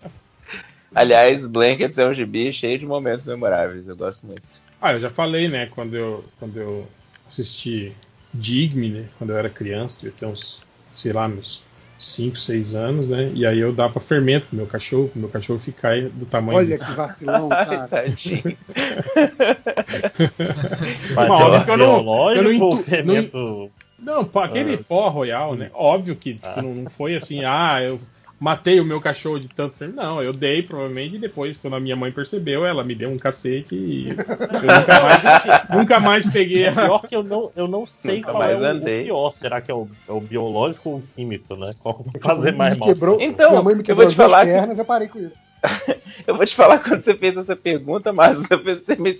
Aliás, 0.94 1.44
Blankets 1.47 1.99
é 1.99 2.06
um 2.06 2.15
gibi 2.15 2.52
cheio 2.52 2.78
de 2.78 2.86
momentos 2.86 3.24
memoráveis, 3.24 3.88
eu 3.88 3.97
gosto 3.97 4.24
muito. 4.24 4.42
Ah, 4.81 4.92
eu 4.92 5.00
já 5.00 5.10
falei, 5.10 5.49
né, 5.49 5.67
quando 5.67 5.97
eu, 5.97 6.24
quando 6.38 6.56
eu 6.56 6.86
assisti 7.26 7.92
Digme, 8.34 8.88
né, 8.88 9.06
quando 9.17 9.31
eu 9.31 9.38
era 9.38 9.49
criança, 9.49 9.99
devia 10.00 10.12
ter 10.18 10.26
uns, 10.26 10.60
sei 10.92 11.12
lá, 11.12 11.26
uns 11.26 11.62
5, 11.99 12.36
6 12.36 12.74
anos, 12.74 13.08
né, 13.08 13.31
e 13.34 13.47
aí 13.47 13.60
eu 13.60 13.72
dava 13.72 14.00
fermento 14.00 14.49
pro 14.49 14.56
meu 14.56 14.67
cachorro, 14.67 15.08
pro 15.08 15.20
meu 15.20 15.28
cachorro 15.28 15.58
ficar 15.60 16.02
do 16.02 16.26
tamanho... 16.26 16.58
Olha 16.58 16.76
que 16.76 16.92
vacilão, 16.92 17.49
cara. 17.49 17.88
Tadinho. 17.88 18.42
Uma 21.12 21.36
hora 21.36 21.65
que 21.65 21.70
eu 21.70 21.76
não, 21.76 22.31
eu 22.33 22.42
não, 22.42 22.52
intu- 22.52 22.83
fermento? 22.83 23.70
não, 23.99 24.20
não, 24.26 24.42
aquele 24.42 24.76
pó 24.76 25.08
royal, 25.08 25.54
né? 25.54 25.70
Óbvio 25.72 26.17
que 26.17 26.34
tipo, 26.34 26.60
não, 26.60 26.74
não 26.74 26.90
foi 26.90 27.15
assim, 27.17 27.44
ah, 27.44 27.81
eu 27.81 28.00
matei 28.40 28.81
o 28.81 28.84
meu 28.84 29.00
cachorro 29.00 29.38
de 29.38 29.49
tanto 29.49 29.76
fermento. 29.76 30.00
Não, 30.02 30.22
eu 30.22 30.33
dei 30.33 30.62
provavelmente 30.62 31.17
e 31.17 31.18
depois, 31.18 31.56
quando 31.56 31.74
a 31.76 31.81
minha 31.81 31.97
mãe 31.97 32.12
percebeu, 32.12 32.67
ela 32.67 32.84
me 32.84 32.94
deu 32.94 33.10
um 33.10 33.18
cacete 33.18 33.74
e 33.74 34.08
eu 34.10 34.17
nunca 34.17 35.00
mais, 35.02 35.22
nunca 35.70 36.00
mais 36.00 36.26
peguei 36.31 36.67
a. 36.68 36.72
Pior 36.72 37.06
que 37.06 37.17
eu 37.17 37.22
não, 37.22 37.50
eu 37.56 37.67
não 37.68 37.86
sei 37.86 38.17
Nunca 38.17 38.33
qual 38.33 38.42
é 38.44 38.56
o, 38.56 38.60
o 38.60 38.65
andei. 38.65 39.04
pior. 39.04 39.31
Será 39.33 39.60
que 39.60 39.70
é 39.70 39.74
o, 39.74 39.88
é 40.08 40.12
o 40.12 40.20
biológico 40.20 40.90
ou 40.90 40.97
o 40.99 41.04
químico, 41.15 41.56
né? 41.56 41.70
Qual 41.81 42.04
vai 42.12 42.20
fazer 42.20 42.52
mais 42.52 42.76
mal? 42.76 42.88
quebrou, 42.88 43.20
Então, 43.20 43.50
minha 43.50 43.62
mãe 43.62 43.74
me 43.74 43.81
eu 43.81 43.84
quebrou 43.84 44.04
vou 44.06 44.10
te 44.10 44.17
falar 44.17 44.44
que- 44.47 44.74
já 44.76 44.84
parei 44.84 45.08
com 45.08 45.18
isso. 45.20 45.33
Eu 46.26 46.36
vou 46.36 46.44
te 46.47 46.54
falar 46.54 46.78
quando 46.78 47.00
você 47.02 47.15
fez 47.15 47.36
essa 47.36 47.56
pergunta, 47.56 48.12
mas 48.12 48.38
você 48.47 48.97
me... 48.97 49.15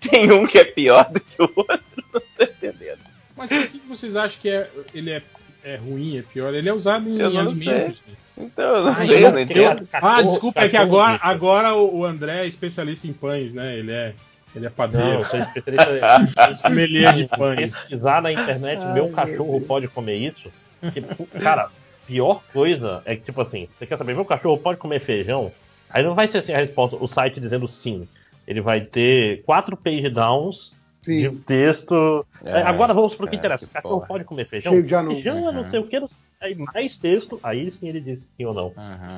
tem 0.00 0.30
um 0.30 0.46
que 0.46 0.58
é 0.58 0.64
pior 0.64 1.10
do 1.10 1.18
que 1.20 1.42
o 1.42 1.50
outro, 1.56 1.80
não 2.12 2.20
tô 2.36 2.44
entendendo. 2.44 2.98
Mas 3.36 3.48
por 3.48 3.66
que 3.68 3.78
que 3.78 3.86
vocês 3.88 4.14
acham 4.16 4.38
que 4.40 4.48
é, 4.48 4.68
ele 4.94 5.10
é, 5.10 5.22
é 5.70 5.76
ruim, 5.76 6.18
é 6.18 6.22
pior? 6.22 6.54
Ele 6.54 6.68
é 6.68 6.72
usado 6.72 7.08
em 7.08 7.18
Eu 7.18 7.30
não 7.30 7.40
alimentos. 7.42 7.98
sei. 7.98 8.12
né? 8.12 8.18
Então, 8.40 8.76
eu 8.76 8.82
não 8.84 8.90
Ah, 8.92 8.94
sei, 9.06 9.24
eu- 9.26 9.32
não 9.32 9.40
entendo. 9.40 9.88
Ah, 9.92 10.22
desculpa, 10.22 10.60
é 10.60 10.68
que 10.68 10.76
cachorro 10.76 10.92
agora, 11.00 11.18
agora 11.22 11.74
o 11.76 12.04
André 12.04 12.44
é 12.44 12.46
especialista 12.46 13.06
em 13.08 13.12
pães, 13.12 13.52
né? 13.52 13.76
Ele 13.76 13.90
é, 13.92 14.14
ele 14.54 14.66
é 14.66 14.70
padeiro. 14.70 15.26
Sommelier 16.56 17.14
de 17.14 17.26
pães. 17.26 17.72
pesquisar 17.74 18.22
na 18.22 18.32
internet, 18.32 18.78
Ai, 18.80 18.92
meu 18.92 19.04
meu 19.06 19.08
cachorro 19.12 19.60
pode 19.60 19.88
comer 19.88 20.16
isso. 20.16 20.50
Que, 20.92 21.02
cara, 21.40 21.68
pior 22.06 22.42
coisa 22.52 23.02
é 23.04 23.16
que, 23.16 23.22
tipo 23.24 23.40
assim, 23.40 23.68
você 23.78 23.86
quer 23.86 23.98
saber, 23.98 24.14
meu 24.14 24.24
cachorro 24.24 24.58
pode 24.58 24.78
comer 24.78 25.00
feijão? 25.00 25.50
Aí 25.90 26.02
não 26.02 26.14
vai 26.14 26.28
ser 26.28 26.38
assim 26.38 26.52
a 26.52 26.58
resposta, 26.58 26.96
o 26.96 27.08
site 27.08 27.40
dizendo 27.40 27.66
sim. 27.66 28.06
Ele 28.46 28.60
vai 28.60 28.80
ter 28.80 29.42
quatro 29.44 29.76
page 29.76 30.08
downs 30.08 30.72
de 31.08 31.30
texto. 31.40 32.26
É, 32.44 32.62
agora 32.62 32.92
vamos 32.94 33.14
pro 33.14 33.26
que 33.26 33.36
cara, 33.36 33.38
interessa. 33.54 33.66
que 33.66 33.72
cachorro 33.72 34.04
pode 34.06 34.24
comer 34.24 34.46
feijão? 34.46 34.72
Cheio 34.72 34.84
de 34.84 34.94
anúncio. 34.94 35.22
feijão, 35.22 35.48
é 35.48 35.52
não 35.52 35.64
sei 35.70 35.80
o 35.80 35.84
que. 35.86 35.98
não 36.00 36.08
sei- 36.08 36.16
Aí 36.40 36.54
mais 36.54 36.96
texto, 36.96 37.40
aí 37.42 37.68
sim 37.68 37.88
ele 37.88 38.00
diz 38.00 38.30
sim 38.36 38.44
ou 38.44 38.54
não. 38.54 38.72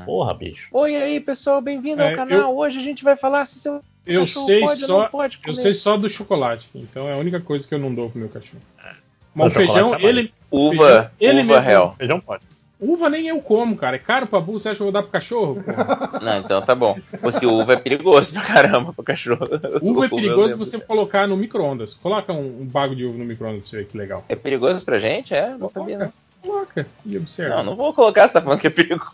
Porra, 0.06 0.32
bicho. 0.32 0.68
Oi 0.72 0.96
aí, 0.96 1.20
pessoal, 1.20 1.60
bem-vindo 1.60 2.00
É, 2.00 2.10
ao 2.10 2.16
canal. 2.16 2.38
eu- 2.50 2.56
Hoje 2.56 2.78
a 2.78 2.82
gente 2.82 3.04
vai 3.04 3.14
falar 3.14 3.44
se 3.44 3.58
seu 3.58 3.82
Eu 4.06 4.20
cachorro 4.22 4.46
sei 4.46 4.60
pode 4.60 4.80
ou 4.82 4.86
só, 4.86 5.02
não 5.02 5.08
pode 5.10 5.38
eu 5.46 5.54
sei 5.54 5.74
só 5.74 5.96
do 5.98 6.08
chocolate, 6.08 6.70
então 6.74 7.06
é 7.06 7.12
a 7.12 7.16
única 7.18 7.38
coisa 7.38 7.68
que 7.68 7.74
eu 7.74 7.78
não 7.78 7.94
dou 7.94 8.08
pro 8.08 8.18
meu 8.18 8.28
cachorro. 8.30 8.62
Mas 8.78 8.96
Mas 9.34 9.52
o 9.52 9.56
feijão, 9.56 9.94
ele, 10.00 10.32
Uva, 10.50 10.72
feijão, 10.74 11.10
ele 11.20 11.40
uva 11.42 11.52
mesmo- 11.54 11.68
real. 11.68 11.94
Feijão 11.98 12.20
pode. 12.20 12.42
Uva 12.80 13.10
nem 13.10 13.28
eu 13.28 13.40
como, 13.42 13.76
cara. 13.76 13.96
É 13.96 13.98
caro 13.98 14.26
pra 14.26 14.40
burro, 14.40 14.58
você 14.58 14.70
acha 14.70 14.76
que 14.76 14.82
eu 14.82 14.86
vou 14.86 14.92
dar 14.92 15.02
pro 15.02 15.10
cachorro? 15.10 15.62
porra? 15.62 16.18
Não, 16.22 16.38
então 16.38 16.62
tá 16.62 16.74
bom. 16.74 16.98
Porque 17.20 17.44
uva 17.44 17.74
é 17.74 17.76
perigoso 17.76 18.32
pra 18.32 18.42
caramba 18.42 18.92
pro 18.92 19.04
cachorro. 19.04 19.46
Uva 19.82 20.04
é 20.04 20.06
eu 20.06 20.10
perigoso 20.10 20.56
você 20.56 20.80
colocar 20.80 21.26
no 21.26 21.36
micro-ondas. 21.36 21.94
Coloca 21.94 22.32
um, 22.32 22.62
um 22.62 22.64
bago 22.64 22.96
de 22.96 23.04
uva 23.04 23.18
no 23.18 23.24
micro-ondas 23.24 23.60
pra 23.60 23.70
você 23.70 23.76
ver 23.78 23.86
que 23.86 23.98
legal. 23.98 24.24
É 24.28 24.34
perigoso 24.34 24.84
pra 24.84 24.98
gente? 24.98 25.34
É? 25.34 25.54
Não 25.58 25.68
sabia, 25.68 25.98
não. 25.98 26.12
Coloca 26.40 26.86
e 27.04 27.18
observa. 27.18 27.56
Não, 27.56 27.64
não 27.64 27.76
vou 27.76 27.92
colocar, 27.92 28.26
você 28.26 28.32
tá 28.32 28.40
falando 28.40 28.58
que 28.58 28.66
é 28.66 28.70
perigoso. 28.70 29.10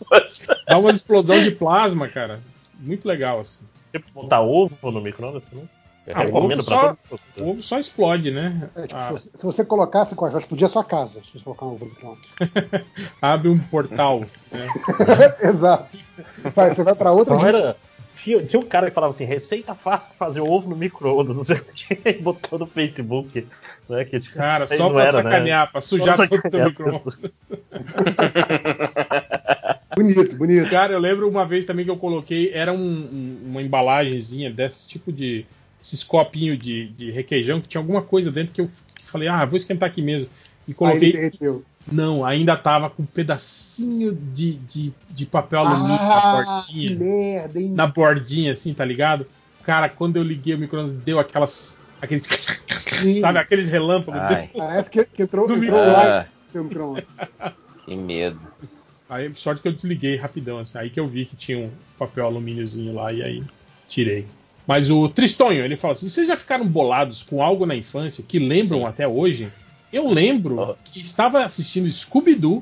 Dá 0.65 0.77
uma 0.77 0.91
explosão 0.91 1.43
de 1.43 1.51
plasma, 1.51 2.07
cara. 2.07 2.39
Muito 2.79 3.05
legal, 3.05 3.41
assim. 3.41 3.59
Tipo, 3.91 4.07
botar 4.13 4.41
ovo 4.41 4.91
no 4.91 5.01
micro-ondas 5.01 5.43
também. 5.49 5.67
Eu 6.07 6.15
Ah, 6.15 6.21
o 6.21 6.25
recomendo 6.25 6.59
ovo 6.61 6.65
pra 6.69 6.77
só- 6.77 6.97
todo 7.09 7.19
O 7.37 7.49
ovo 7.49 7.61
só 7.63 7.79
explode, 7.79 8.31
né? 8.31 8.69
É, 8.77 8.81
tipo, 8.83 8.95
Ah, 8.95 9.07
se, 9.07 9.11
você- 9.13 9.29
se 9.35 9.43
você 9.45 9.65
colocasse 9.65 10.15
com 10.15 10.25
a 10.25 10.29
explodir 10.39 10.65
a 10.65 10.69
sua 10.69 10.83
casa, 10.83 11.19
se 11.21 11.33
você 11.37 11.43
colocar 11.43 11.65
um 11.65 11.73
ovo 11.73 11.83
no 11.85 11.91
micro-ondas. 11.91 12.25
abre 13.21 13.49
um 13.49 13.59
portal. 13.59 14.21
né? 14.51 14.67
Exato. 15.43 15.85
Vai- 16.55 16.73
você 16.73 16.81
vai 16.83 16.95
pra 16.95 17.11
outra 17.11 17.35
dimensão. 17.35 17.59
era. 17.59 17.75
Tinha, 18.15 18.41
tinha 18.43 18.59
um 18.59 18.65
cara 18.65 18.87
que 18.89 18.95
falava 18.95 19.11
assim, 19.13 19.25
receita 19.25 19.75
fácil 19.75 20.09
de 20.09 20.15
fazer 20.17 20.39
ovo 20.39 20.69
no 20.69 20.75
micro-ondas, 20.75 21.35
não 21.37 21.43
sei 21.43 21.57
o 21.57 21.63
que, 21.65 21.99
e 22.09 22.13
botou 22.13 22.57
no 22.57 22.65
Facebook. 22.65 23.45
Né, 23.87 24.05
que, 24.05 24.19
Cara, 24.29 24.65
Aí 24.69 24.75
só 24.77 24.89
pra 24.89 25.03
era, 25.03 25.17
né? 25.17 25.23
sacanear, 25.23 25.71
pra 25.71 25.81
sujar 25.81 26.15
Só 26.17 26.25
todo 26.27 26.39
o 26.39 26.49
teu 26.49 26.65
micro-ondas. 26.65 27.17
Bonito, 29.95 30.35
bonito. 30.35 30.69
Cara, 30.69 30.93
eu 30.93 30.99
lembro 30.99 31.27
uma 31.29 31.45
vez 31.45 31.65
também 31.65 31.83
que 31.85 31.89
eu 31.91 31.97
coloquei, 31.97 32.51
era 32.53 32.71
um- 32.71 32.77
um- 32.77 33.39
uma 33.47 33.61
embalagenzinha 33.61 34.51
desse 34.51 34.87
tipo 34.87 35.11
de. 35.11 35.45
Esses 35.81 36.03
copinhos 36.03 36.57
de, 36.59 36.87
de 36.89 37.11
requeijão 37.11 37.61
que 37.61 37.67
tinha 37.67 37.79
alguma 37.81 38.01
coisa 38.01 38.31
dentro 38.31 38.53
que 38.53 38.61
eu 38.61 38.69
que 38.95 39.05
falei, 39.05 39.27
ah, 39.27 39.45
vou 39.45 39.57
esquentar 39.57 39.87
aqui 39.89 40.01
mesmo. 40.01 40.27
E 40.29 40.31
Aí 40.31 40.65
ele 40.67 40.73
coloquei. 40.75 41.11
derreteu. 41.13 41.63
Não, 41.89 42.25
ainda 42.25 42.57
tava 42.57 42.89
com 42.89 43.03
um 43.03 43.05
pedacinho 43.05 44.13
de, 44.13 44.55
de, 44.55 44.93
de 45.09 45.25
papel 45.25 45.59
alumínio 45.61 45.95
na 45.95 45.97
Ah, 46.59 46.65
que 46.67 46.73
bordinha. 46.89 46.99
merda, 46.99 47.59
hein? 47.61 47.69
Na 47.71 47.87
bordinha, 47.87 48.51
assim, 48.51 48.73
tá 48.73 48.83
ligado? 48.83 49.25
Cara, 49.63 49.87
quando 49.87 50.17
eu 50.17 50.23
liguei 50.23 50.53
o 50.55 50.57
micro 50.57 50.85
deu 50.91 51.19
aquelas. 51.19 51.79
Aqueles. 52.01 52.25
sabe, 53.21 53.39
aqueles 53.39 53.69
relâmpagos. 53.71 54.19
Ai. 54.21 54.49
Parece 54.55 54.89
que, 54.89 55.05
que 55.05 55.23
entrou, 55.23 55.45
entrou 55.45 55.57
micro- 55.59 55.77
Ah. 55.77 56.27
no 56.47 56.51
seu 56.51 56.63
micro-ondas. 56.63 57.03
Que 57.85 57.95
medo. 57.95 58.37
Aí, 59.09 59.33
sorte 59.33 59.61
que 59.61 59.67
eu 59.69 59.71
desliguei 59.71 60.17
rapidão, 60.17 60.59
assim. 60.59 60.77
Aí 60.77 60.89
que 60.89 60.99
eu 60.99 61.07
vi 61.07 61.23
que 61.23 61.37
tinha 61.37 61.57
um 61.57 61.71
papel 61.97 62.25
alumíniozinho 62.25 62.93
lá 62.93 63.13
e 63.13 63.23
aí 63.23 63.43
tirei. 63.87 64.27
Mas 64.67 64.91
o 64.91 65.07
Tristonho, 65.07 65.63
ele 65.63 65.77
fala 65.77 65.93
assim: 65.93 66.09
vocês 66.09 66.27
já 66.27 66.35
ficaram 66.35 66.67
bolados 66.67 67.23
com 67.23 67.41
algo 67.41 67.65
na 67.65 67.75
infância 67.75 68.23
que 68.27 68.37
lembram 68.37 68.85
até 68.85 69.07
hoje? 69.07 69.49
Eu 69.91 70.09
lembro 70.09 70.77
que 70.83 70.99
estava 70.99 71.45
assistindo 71.45 71.89
Scooby-Doo 71.89 72.61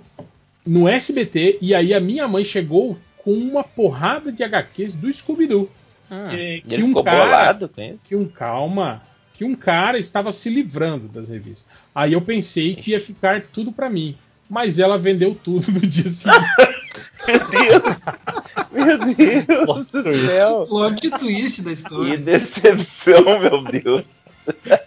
no 0.66 0.88
SBT 0.88 1.58
e 1.60 1.74
aí 1.74 1.94
a 1.94 2.00
minha 2.00 2.28
mãe 2.28 2.44
chegou 2.46 2.96
com 3.18 3.32
uma 3.34 3.64
porrada 3.64 4.32
de 4.32 4.44
HQs 4.44 4.94
do 4.94 5.12
Scooby-Doo. 5.12 5.70
E 6.32 6.62
que 6.62 6.84
um 6.84 6.90
ficou 6.90 7.04
cara- 7.04 7.26
bolado 7.26 7.70
com 7.70 7.82
isso? 7.82 8.06
Que 8.06 8.16
um 8.16 8.28
calma, 8.28 9.02
que 9.34 9.44
um 9.44 9.56
cara 9.56 9.98
estava 9.98 10.32
se 10.32 10.50
livrando 10.52 11.08
das 11.08 11.28
revistas. 11.28 11.66
Aí 11.96 12.14
eu 12.14 12.22
pensei 12.22 12.76
que 12.76 12.92
ia 12.92 13.00
ficar 13.00 13.42
tudo 13.42 13.72
pra 13.72 13.90
mim, 13.90 14.16
mas 14.48 14.78
ela 14.78 15.00
vendeu 15.00 15.34
tudo 15.34 15.66
no 15.72 15.80
dia 15.80 16.08
seguinte. 16.08 16.46
Meu 17.28 17.40
Deus 17.50 18.44
do 19.92 20.28
céu. 20.28 20.66
Plot 20.68 21.10
twist 21.12 21.62
da 21.62 21.70
Que 21.70 21.74
história. 21.74 22.18
decepção, 22.18 23.40
meu 23.40 23.62
Deus. 23.64 24.04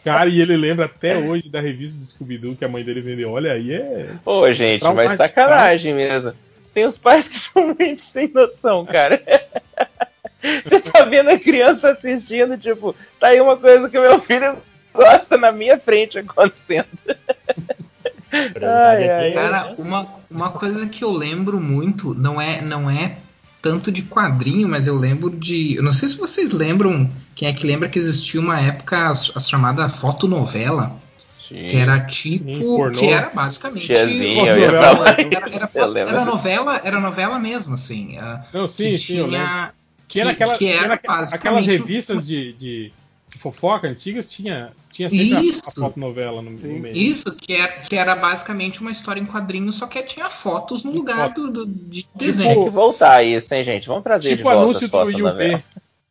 Cara, 0.05 0.29
e 0.29 0.41
ele 0.41 0.57
lembra 0.57 0.85
até 0.85 1.19
hoje 1.19 1.49
da 1.49 1.61
revista 1.61 1.99
do 1.99 2.05
Scooby-Doo 2.05 2.57
que 2.57 2.65
a 2.65 2.69
mãe 2.69 2.85
dele 2.85 3.01
vendeu. 3.01 3.33
Olha 3.33 3.53
aí, 3.53 3.73
é. 3.73 4.11
Ô, 4.25 4.51
gente, 4.53 4.85
mas 4.93 5.17
sacanagem 5.17 5.95
mesmo. 5.95 6.33
Tem 6.73 6.87
os 6.87 6.97
pais 6.97 7.27
que 7.29 7.35
são 7.39 7.75
muito 7.79 8.03
sem 8.03 8.29
noção, 8.29 8.87
cara. 8.87 9.21
Você 10.65 10.81
tá 10.81 11.05
vendo 11.05 11.31
a 11.31 11.39
criança 11.39 11.91
assistindo, 11.91 12.57
tipo, 12.57 12.95
tá 13.19 13.29
aí 13.29 13.41
uma 13.41 13.57
coisa 13.57 13.89
que 13.91 13.99
meu 13.99 14.21
filho 14.21 14.57
gosta 14.95 15.37
na 15.37 15.51
minha 15.51 15.79
frente 15.79 16.19
acontecendo. 16.19 16.87
Ai, 18.31 19.09
ai, 19.09 19.33
Cara, 19.33 19.75
uma, 19.79 20.07
uma 20.31 20.51
coisa 20.51 20.87
que 20.87 21.03
eu 21.03 21.11
lembro 21.11 21.61
muito, 21.61 22.15
não 22.15 22.41
é, 22.41 22.61
não 22.61 22.89
é 22.91 23.17
tanto 23.61 23.91
de 23.91 24.03
quadrinho, 24.03 24.69
mas 24.69 24.87
eu 24.87 24.97
lembro 24.97 25.31
de. 25.31 25.75
Eu 25.77 25.83
não 25.83 25.93
sei 25.93 26.09
se 26.09 26.17
vocês 26.17 26.53
lembram, 26.53 27.11
quem 27.35 27.49
é 27.49 27.53
que 27.53 27.67
lembra 27.67 27.89
que 27.89 27.99
existia 27.99 28.41
uma 28.41 28.61
época 28.61 28.97
a, 28.97 29.11
a 29.13 29.41
chamada 29.41 29.89
fotonovela. 29.89 30.97
Que 31.39 31.77
era 31.77 32.01
tipo. 32.01 32.77
pornô. 32.77 32.99
que 32.99 33.07
era 33.07 33.31
basicamente. 33.31 33.87
Tiazinha, 33.87 34.51
eu 34.51 34.59
ia 34.59 34.71
falar 34.71 35.19
era, 35.19 35.23
era, 35.51 35.71
era, 35.75 36.01
era 36.11 36.25
novela, 36.27 36.81
era 36.85 37.01
novela 37.01 37.39
mesmo, 37.39 37.73
assim. 37.75 38.19
ah, 38.19 38.45
Não, 38.53 38.69
sim, 38.69 38.91
que 38.91 38.99
sim, 38.99 39.15
tinha- 39.15 39.27
lembro. 39.27 39.79
Que 40.07 40.21
era, 40.21 40.31
aquela, 40.31 40.53
que 40.53 40.59
que 40.59 40.67
era 40.73 40.95
aquelas 40.95 41.67
revistas 41.67 42.27
de, 42.27 42.53
de, 42.55 42.93
de 43.31 43.39
fofoca 43.39 43.89
antigas, 43.89 44.29
tinha, 44.29 44.73
tinha 44.99 45.11
sempre 45.11 45.35
a- 45.37 45.41
Isso. 45.43 45.63
a, 45.67 45.71
fotonovela 45.71 46.43
no, 46.43 46.51
no 46.51 46.79
meio. 46.81 46.97
Isso, 46.97 47.25
que 47.37 47.53
era, 47.55 47.69
que 47.83 47.95
era 47.95 48.17
basicamente 48.17 48.81
uma 48.81 48.91
história 48.91 49.21
em 49.21 49.25
quadrinhos, 49.27 49.77
só 49.77 49.87
que 49.87 50.03
tinha 50.03 50.29
fotos 50.29 50.83
no 50.83 50.91
lugar 50.91 51.33
do, 51.33 51.51
do- 51.53 51.67
de 51.67 52.03
Tem 52.19 52.29
desenho. 52.33 52.65
que 52.65 52.71
voltar 52.71 53.23
isso, 53.23 53.55
hein, 53.55 53.65
gente? 53.65 53.87
Vamos 53.87 54.03
trazer 54.03 54.31
Tipo 54.31 54.37
de 54.37 54.43
o 54.43 54.45
volta 54.45 54.61
anúncio 54.63 54.85
as 54.87 54.91
do 54.91 55.19
novela. 55.23 55.63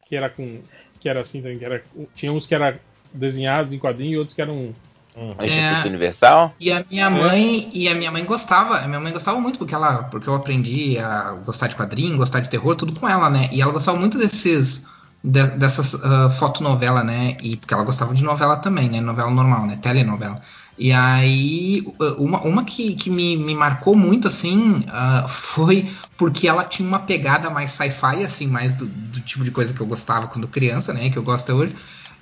que 0.08 0.16
era 0.16 0.30
com. 0.30 0.60
Que 1.02 1.10
era 1.10 1.20
assim 1.22 1.42
também, 1.42 1.60
que 1.60 1.66
era, 1.66 1.84
tinha 2.16 2.32
uns 2.32 2.46
que 2.48 2.56
eram 2.56 2.74
desenhados 3.14 3.74
em 3.74 3.78
quadrinho 3.78 4.14
e 4.14 4.18
outros 4.18 4.34
que 4.36 4.42
eram 4.42 4.74
No 5.16 5.44
Instituto 5.44 5.88
Universal? 5.88 6.56
E 6.60 6.72
a 6.72 6.86
minha 6.90 7.10
mãe 7.10 7.70
e 7.74 7.88
a 7.90 7.94
minha 7.94 8.10
mãe 8.12 8.24
gostava, 8.24 8.78
a 8.78 8.88
minha 8.88 9.00
mãe 9.02 9.12
gostava 9.12 9.40
muito 9.40 9.60
porque 9.60 9.76
ela, 9.76 10.03
porque 10.03 10.28
eu 10.30 10.34
aprendi 10.36 10.98
a 10.98 11.34
gostar 11.46 11.68
de 11.68 11.76
quadrinho, 11.76 12.18
gostar 12.18 12.40
de 12.40 12.50
terror, 12.50 12.76
tudo 12.76 12.98
com 12.98 13.08
ela, 13.08 13.30
né? 13.30 13.50
E 13.52 13.62
ela 13.62 13.72
gostava 13.74 13.98
muito 13.98 14.18
desses 14.18 14.86
de, 15.24 15.44
dessas 15.58 15.94
uh, 15.94 16.30
fotonovela, 16.38 17.03
né? 17.03 17.38
E 17.42 17.58
porque 17.58 17.74
ela 17.74 17.83
gostava 17.83 18.14
de 18.14 18.24
novela 18.24 18.58
também, 18.58 18.90
né? 18.90 19.01
Novela 19.01 19.32
normal, 19.32 19.66
né? 19.66 19.78
Telenovela. 19.82 20.42
E 20.78 20.92
aí, 20.92 21.83
uma, 22.19 22.40
uma 22.42 22.64
que, 22.64 22.94
que 22.94 23.10
me, 23.10 23.35
me 23.35 23.56
marcou 23.56 23.96
muito, 23.96 24.28
assim, 24.28 24.85
uh, 24.88 25.28
foi 25.28 25.92
porque 26.16 26.48
ela 26.48 26.64
tinha 26.64 26.88
uma 26.88 27.00
pegada 27.00 27.50
mais 27.50 27.72
sci-fi, 27.72 28.24
assim, 28.24 28.48
mais 28.48 28.74
do, 28.74 28.85
do, 28.85 29.19
tipo 29.22 29.44
de 29.44 29.50
coisa 29.50 29.74
que 29.74 29.82
eu 29.82 29.88
gostava 29.88 30.28
quando 30.28 30.48
criança, 30.48 30.94
né? 30.94 31.10
Que 31.10 31.17
eu 31.17 31.24
gosto 31.24 31.51
hoje, 31.51 31.76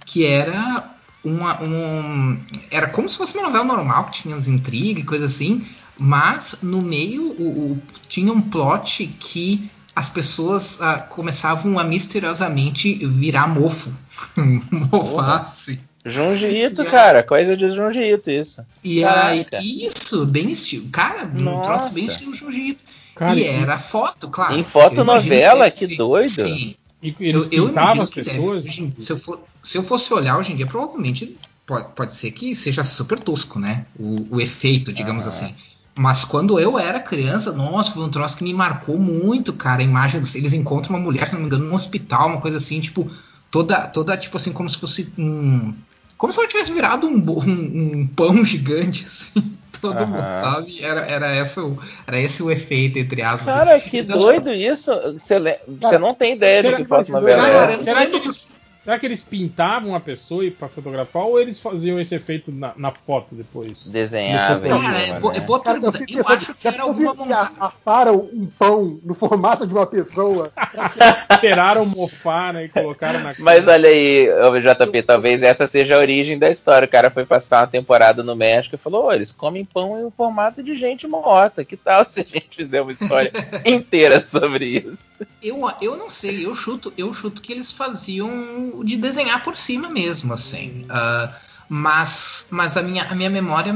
que 0.06 0.26
era 0.26 0.90
uma. 1.24 1.62
Um, 1.62 2.40
era 2.72 2.88
como 2.88 3.10
se 3.10 3.18
fosse 3.18 3.38
uma 3.38 3.48
novela 3.48 3.66
normal, 3.66 4.06
que 4.06 4.22
tinha 4.22 4.36
as 4.36 4.48
intrigas 4.48 5.04
e 5.04 5.06
coisa 5.06 5.26
assim, 5.26 5.66
mas 5.98 6.60
no 6.62 6.82
meio 6.82 7.32
o, 7.32 7.74
o, 7.74 7.82
tinha 8.08 8.32
um 8.32 8.42
plot 8.42 9.08
que 9.20 9.70
as 9.96 10.10
pessoas 10.10 10.80
uh, 10.82 11.08
começavam 11.10 11.80
a 11.80 11.84
misteriosamente 11.84 12.94
virar 13.06 13.48
mofo. 13.48 13.92
Mofar, 14.92 15.44
assim. 15.44 15.80
Junji 16.06 16.46
Ito, 16.46 16.82
aí, 16.82 16.88
cara, 16.88 17.24
coisa 17.24 17.56
de 17.56 17.74
Junji 17.74 18.02
Ito, 18.02 18.30
isso. 18.30 18.66
E 18.84 19.04
aí, 19.04 19.46
isso, 19.62 20.26
bem 20.26 20.52
estilo. 20.52 20.90
Cara, 20.90 21.24
um 21.24 21.62
troço 21.62 21.92
bem 21.92 22.06
estilo 22.06 22.36
Junji 22.36 22.72
Ito. 22.72 22.84
Cara, 23.16 23.40
e 23.40 23.46
era 23.46 23.78
foto, 23.78 24.30
claro. 24.30 24.58
Em 24.58 24.64
fotonovela, 24.64 25.72
que, 25.72 25.88
que 25.88 25.96
doido. 25.96 26.30
Sim. 26.30 26.76
E 27.02 27.16
eles 27.20 27.48
eu, 27.52 27.70
pintavam 27.70 28.04
as 28.04 28.10
pessoas. 28.10 28.66
Deve. 28.66 28.94
Se 29.04 29.12
eu, 29.14 29.18
for, 29.18 29.42
se 29.64 29.78
eu 29.78 29.84
fosse 29.84 30.14
olhar 30.14 30.38
hoje 30.38 30.52
em 30.52 30.56
dia, 30.56 30.68
provavelmente 30.68 31.38
pode, 31.66 31.88
pode 31.94 32.14
ser 32.14 32.32
que 32.32 32.54
seja 32.54 32.84
super 32.84 33.20
tosco, 33.20 33.60
né? 33.60 33.86
O, 33.98 34.36
o 34.36 34.42
efeito, 34.42 34.92
digamos 34.92 35.26
ah. 35.26 35.30
assim. 35.30 35.56
Mas 35.98 36.26
quando 36.26 36.60
eu 36.60 36.78
era 36.78 37.00
criança, 37.00 37.54
nossa, 37.54 37.92
foi 37.92 38.04
um 38.04 38.10
troço 38.10 38.36
que 38.36 38.44
me 38.44 38.54
marcou 38.54 38.98
muito, 38.98 39.54
cara. 39.54 39.82
A 39.82 39.86
imagem 39.86 40.20
dos, 40.20 40.36
eles 40.36 40.52
encontram 40.52 40.96
uma 40.96 41.02
mulher, 41.02 41.28
se 41.28 41.34
não 41.34 41.40
me 41.40 41.48
engano, 41.48 41.66
num 41.66 41.74
hospital, 41.74 42.28
uma 42.28 42.42
coisa 42.42 42.58
assim, 42.58 42.82
tipo, 42.82 43.10
toda, 43.50 43.88
toda 43.88 44.18
tipo 44.18 44.36
assim, 44.36 44.52
como 44.52 44.70
se 44.70 44.78
fosse 44.78 45.10
um. 45.18 45.74
Como 46.18 46.34
se 46.34 46.40
ela 46.40 46.48
tivesse 46.50 46.74
virado 46.74 47.08
um, 47.08 47.18
um, 47.18 48.00
um 48.00 48.08
pão 48.08 48.44
gigante, 48.44 49.06
assim. 49.06 49.56
Todo 49.82 50.00
uhum. 50.00 50.08
mundo 50.08 50.22
sabe, 50.22 50.84
era, 50.84 51.02
era, 51.02 51.36
essa, 51.36 51.62
era 52.08 52.20
esse 52.20 52.42
o 52.42 52.50
efeito, 52.50 52.98
entre 52.98 53.22
aspas. 53.22 53.54
Cara, 53.54 53.80
que 53.80 54.02
doido 54.02 54.52
isso. 54.52 54.92
Você, 55.14 55.38
você 55.68 55.98
não 55.98 56.14
tem 56.14 56.34
ideia 56.34 56.64
de 56.64 56.76
que 56.78 56.86
fosse 56.86 57.12
novela 57.12 57.72
é. 57.72 57.78
Será 57.78 58.06
que 58.06 58.16
eles 58.16 58.48
Será 58.86 59.00
que 59.00 59.06
eles 59.08 59.24
pintavam 59.24 59.96
a 59.96 60.00
pessoa 60.00 60.44
para 60.52 60.68
fotografar 60.68 61.24
ou 61.24 61.40
eles 61.40 61.60
faziam 61.60 62.00
esse 62.00 62.14
efeito 62.14 62.52
na, 62.52 62.72
na 62.78 62.92
foto 62.92 63.34
depois? 63.34 63.88
Desenhavam. 63.88 64.80
Cara, 64.80 65.02
é, 65.02 65.20
bo 65.20 65.32
é 65.32 65.40
boa 65.40 65.60
pergunta. 65.60 66.06
Eu, 66.08 66.20
eu 66.20 66.28
acho 66.28 66.54
que 66.54 66.68
era 66.68 66.84
alguma 66.84 67.16
montagem. 67.16 67.56
Assaram 67.60 68.30
um 68.32 68.46
pão 68.46 69.00
no 69.04 69.16
formato 69.16 69.66
de 69.66 69.74
uma 69.74 69.88
pessoa. 69.88 70.54
Esperaram 71.34 71.84
mofar, 71.88 72.54
né? 72.54 72.66
E 72.66 72.70
colocaram 72.70 73.22
na 73.22 73.34
Mas 73.40 73.68
olha 73.68 73.90
aí, 73.90 74.28
JP, 74.62 75.02
talvez 75.02 75.42
essa 75.42 75.66
seja 75.66 75.96
a 75.96 76.00
origem 76.00 76.38
da 76.38 76.52
história. 76.52 76.86
O 76.86 76.92
cara 76.92 77.10
foi 77.10 77.26
passar 77.26 77.62
uma 77.62 77.68
temporada 77.68 78.22
no 78.22 78.36
México 78.36 78.76
e 78.76 78.78
falou: 78.78 79.08
oh, 79.08 79.12
eles 79.12 79.32
comem 79.32 79.66
pão 79.66 80.00
em 80.00 80.06
um 80.06 80.12
formato 80.12 80.62
de 80.62 80.76
gente 80.76 81.08
morta. 81.08 81.66
Que 81.66 81.76
tal 81.76 82.08
se 82.08 82.20
a 82.20 82.24
gente 82.24 82.56
fizer 82.56 82.82
uma 82.82 82.92
história 82.92 83.32
inteira 83.66 84.22
sobre 84.22 84.66
isso? 84.66 85.06
Eu, 85.42 85.62
eu 85.82 85.98
não 85.98 86.10
sei, 86.10 86.46
eu 86.46 86.54
chuto, 86.54 86.94
eu 86.98 87.12
chuto 87.14 87.42
que 87.42 87.54
eles 87.54 87.72
faziam 87.72 88.75
de 88.84 88.98
desenhar 88.98 89.44
por 89.44 89.56
cima 89.56 89.90
mesmo, 89.90 90.34
assim. 90.34 90.86
Uh, 90.86 91.34
mas 91.68 92.48
mas 92.52 92.78
a, 92.78 92.82
minha, 92.82 93.04
a 93.06 93.16
minha 93.16 93.30
memória 93.30 93.74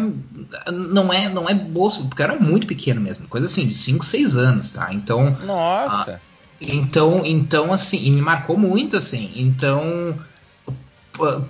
não 0.72 1.12
é 1.12 1.28
não 1.28 1.50
é 1.50 1.54
boa, 1.54 1.92
porque 2.08 2.22
eu 2.22 2.26
era 2.26 2.40
muito 2.40 2.68
pequeno 2.68 3.02
mesmo, 3.02 3.28
coisa 3.28 3.48
assim, 3.48 3.68
de 3.68 3.74
5, 3.74 4.06
6 4.06 4.38
anos, 4.38 4.72
tá? 4.72 4.94
Então. 4.94 5.36
Nossa! 5.46 6.14
Uh, 6.14 6.30
então, 6.62 7.22
então, 7.26 7.72
assim, 7.72 8.06
e 8.06 8.12
me 8.12 8.22
marcou 8.22 8.58
muito, 8.58 8.98
assim. 8.98 9.32
Então. 9.36 10.18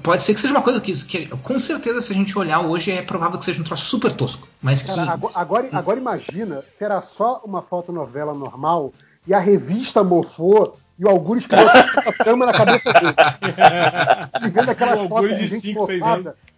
Pode 0.02 0.24
ser 0.24 0.34
que 0.34 0.40
seja 0.40 0.52
uma 0.52 0.64
coisa 0.64 0.82
que, 0.82 0.94
que, 1.06 1.28
com 1.28 1.60
certeza, 1.60 2.02
se 2.02 2.12
a 2.12 2.16
gente 2.16 2.36
olhar 2.40 2.62
hoje, 2.62 2.90
é 2.90 3.04
provável 3.04 3.38
que 3.38 3.46
seja 3.46 3.62
um 3.62 3.64
troço 3.64 3.86
super 3.86 4.12
tosco. 4.12 4.48
Mas 4.60 4.82
Cara, 4.82 5.04
que... 5.04 5.10
agora, 5.10 5.34
agora, 5.36 5.70
agora 5.72 6.00
imagina 6.00 6.64
se 6.76 6.84
era 6.84 7.00
só 7.04 7.40
uma 7.46 7.62
fotonovela 7.62 8.34
normal 8.34 8.92
e 9.28 9.34
a 9.34 9.40
revista 9.40 10.04
mofou 10.04 10.76
e 11.00 11.06
o 11.06 11.10
Algures 11.10 11.48
criou 11.48 11.66
a 11.70 12.14
cama 12.14 12.46
na 12.46 12.52
cabeça 12.52 12.92
dele. 12.92 13.16
e 14.46 14.50
vendo 14.50 14.70
aquelas 14.70 15.08
fotos 15.08 15.38
de 15.38 15.48
gente 15.48 15.62
cinco. 15.62 15.88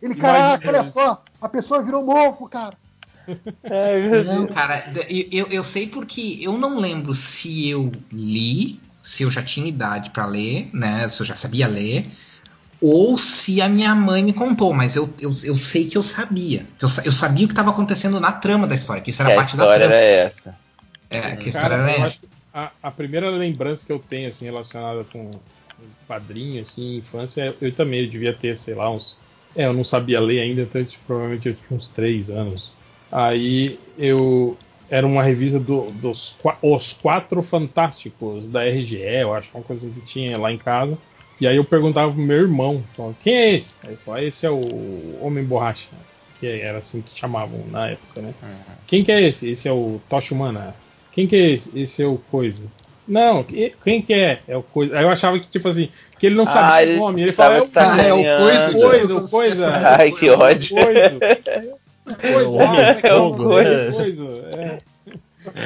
Ele, 0.01 0.15
caraca, 0.15 0.67
olha 0.67 0.83
só, 0.85 1.23
a 1.39 1.47
pessoa 1.47 1.83
virou 1.83 2.03
mofo, 2.03 2.49
cara. 2.49 2.73
não, 4.25 4.47
cara, 4.47 4.91
eu, 5.31 5.45
eu 5.51 5.63
sei 5.63 5.87
porque 5.87 6.39
eu 6.41 6.57
não 6.57 6.79
lembro 6.79 7.13
se 7.13 7.69
eu 7.69 7.91
li, 8.11 8.79
se 8.99 9.21
eu 9.21 9.29
já 9.29 9.43
tinha 9.43 9.67
idade 9.67 10.09
para 10.09 10.25
ler, 10.25 10.71
né? 10.73 11.07
Se 11.07 11.21
eu 11.21 11.25
já 11.25 11.35
sabia 11.35 11.67
ler, 11.67 12.09
ou 12.81 13.19
se 13.19 13.61
a 13.61 13.69
minha 13.69 13.93
mãe 13.93 14.23
me 14.23 14.33
contou, 14.33 14.73
mas 14.73 14.95
eu, 14.95 15.07
eu, 15.19 15.31
eu 15.43 15.55
sei 15.55 15.85
que 15.85 15.95
eu 15.95 16.01
sabia. 16.01 16.65
Eu, 16.81 16.89
eu 17.05 17.11
sabia 17.11 17.45
o 17.45 17.47
que 17.47 17.53
estava 17.53 17.69
acontecendo 17.69 18.19
na 18.19 18.31
trama 18.31 18.65
da 18.65 18.73
história, 18.73 19.03
que 19.03 19.11
isso 19.11 19.21
era 19.21 19.29
que 19.29 19.35
parte 19.35 19.55
da 19.55 19.65
trama. 19.65 19.75
A 19.75 19.77
história 19.77 19.95
era 19.95 20.27
essa. 20.27 20.55
É, 21.11 21.35
que 21.35 21.45
a 21.45 21.49
história 21.49 21.75
era 21.75 21.91
essa 21.91 22.40
a, 22.53 22.71
a, 22.81 22.91
primeira 22.91 23.29
lembrança 23.29 23.85
que 23.85 23.91
eu 23.91 23.99
tenho 23.99 24.29
assim 24.29 24.45
relacionada 24.45 25.03
com 25.05 25.31
padrinho, 26.07 26.61
assim, 26.61 26.97
infância, 26.97 27.55
eu 27.61 27.71
também 27.73 28.07
devia 28.07 28.33
ter, 28.33 28.57
sei 28.57 28.75
lá, 28.75 28.89
uns. 28.89 29.17
É, 29.55 29.65
eu 29.65 29.73
não 29.73 29.83
sabia 29.83 30.19
ler 30.19 30.41
ainda, 30.41 30.61
então 30.61 30.85
provavelmente 31.05 31.49
eu 31.49 31.55
tinha 31.55 31.75
uns 31.75 31.89
três 31.89 32.29
anos. 32.29 32.73
Aí 33.11 33.79
eu 33.97 34.57
era 34.89 35.05
uma 35.05 35.23
revista 35.23 35.59
do, 35.59 35.91
dos 35.91 36.37
Os 36.61 36.93
Quatro 36.93 37.41
Fantásticos 37.41 38.47
da 38.47 38.63
RGE, 38.63 38.97
eu 38.97 39.33
acho, 39.33 39.49
uma 39.53 39.63
coisa 39.63 39.89
que 39.89 40.01
tinha 40.01 40.37
lá 40.37 40.51
em 40.51 40.57
casa. 40.57 40.97
E 41.39 41.47
aí 41.47 41.55
eu 41.55 41.65
perguntava 41.65 42.11
pro 42.11 42.21
meu 42.21 42.37
irmão, 42.37 42.83
quem 43.19 43.33
é 43.33 43.53
esse? 43.53 43.75
Aí 43.83 43.91
ele 43.91 43.97
falou, 43.97 44.19
ah, 44.19 44.23
esse 44.23 44.45
é 44.45 44.51
o 44.51 45.19
Homem 45.21 45.43
Borracha, 45.43 45.89
que 46.39 46.45
era 46.45 46.77
assim 46.77 47.01
que 47.01 47.17
chamavam 47.17 47.65
na 47.71 47.89
época, 47.89 48.21
né? 48.21 48.33
Uhum. 48.43 48.75
Quem 48.85 49.03
que 49.03 49.11
é 49.11 49.21
esse? 49.21 49.49
Esse 49.49 49.67
é 49.67 49.71
o 49.71 49.99
Tocha 50.07 50.35
Humana. 50.35 50.75
Quem 51.11 51.27
que 51.27 51.35
é 51.35 51.79
esse? 51.79 52.03
É 52.03 52.07
o 52.07 52.17
Coisa. 52.17 52.67
Não, 53.07 53.43
quem 53.43 54.01
que 54.01 54.13
é? 54.13 54.39
É 54.47 54.55
o 54.55 54.63
Coisa. 54.63 54.97
Aí 54.97 55.03
eu 55.03 55.09
achava 55.09 55.39
que, 55.39 55.47
tipo 55.47 55.67
assim, 55.67 55.89
que 56.17 56.27
ele 56.27 56.35
não 56.35 56.45
sabia 56.45 56.93
ah, 56.93 56.95
o 56.95 56.99
nome. 56.99 57.21
Ele 57.21 57.33
falava, 57.33 57.55
é, 57.55 58.07
é, 58.07 58.13
o 58.13 58.23
Coisa, 58.23 58.79
coisa, 58.79 59.15
o 59.15 59.29
Coisa. 59.29 59.97
Ai, 59.97 60.11
que 60.11 60.29
ódio. 60.29 60.75
Coisa. 60.75 61.19
Coisa. 62.21 62.63
É 63.03 63.13
o 63.13 63.35
Coisa. 63.35 64.25
É. 64.57 64.77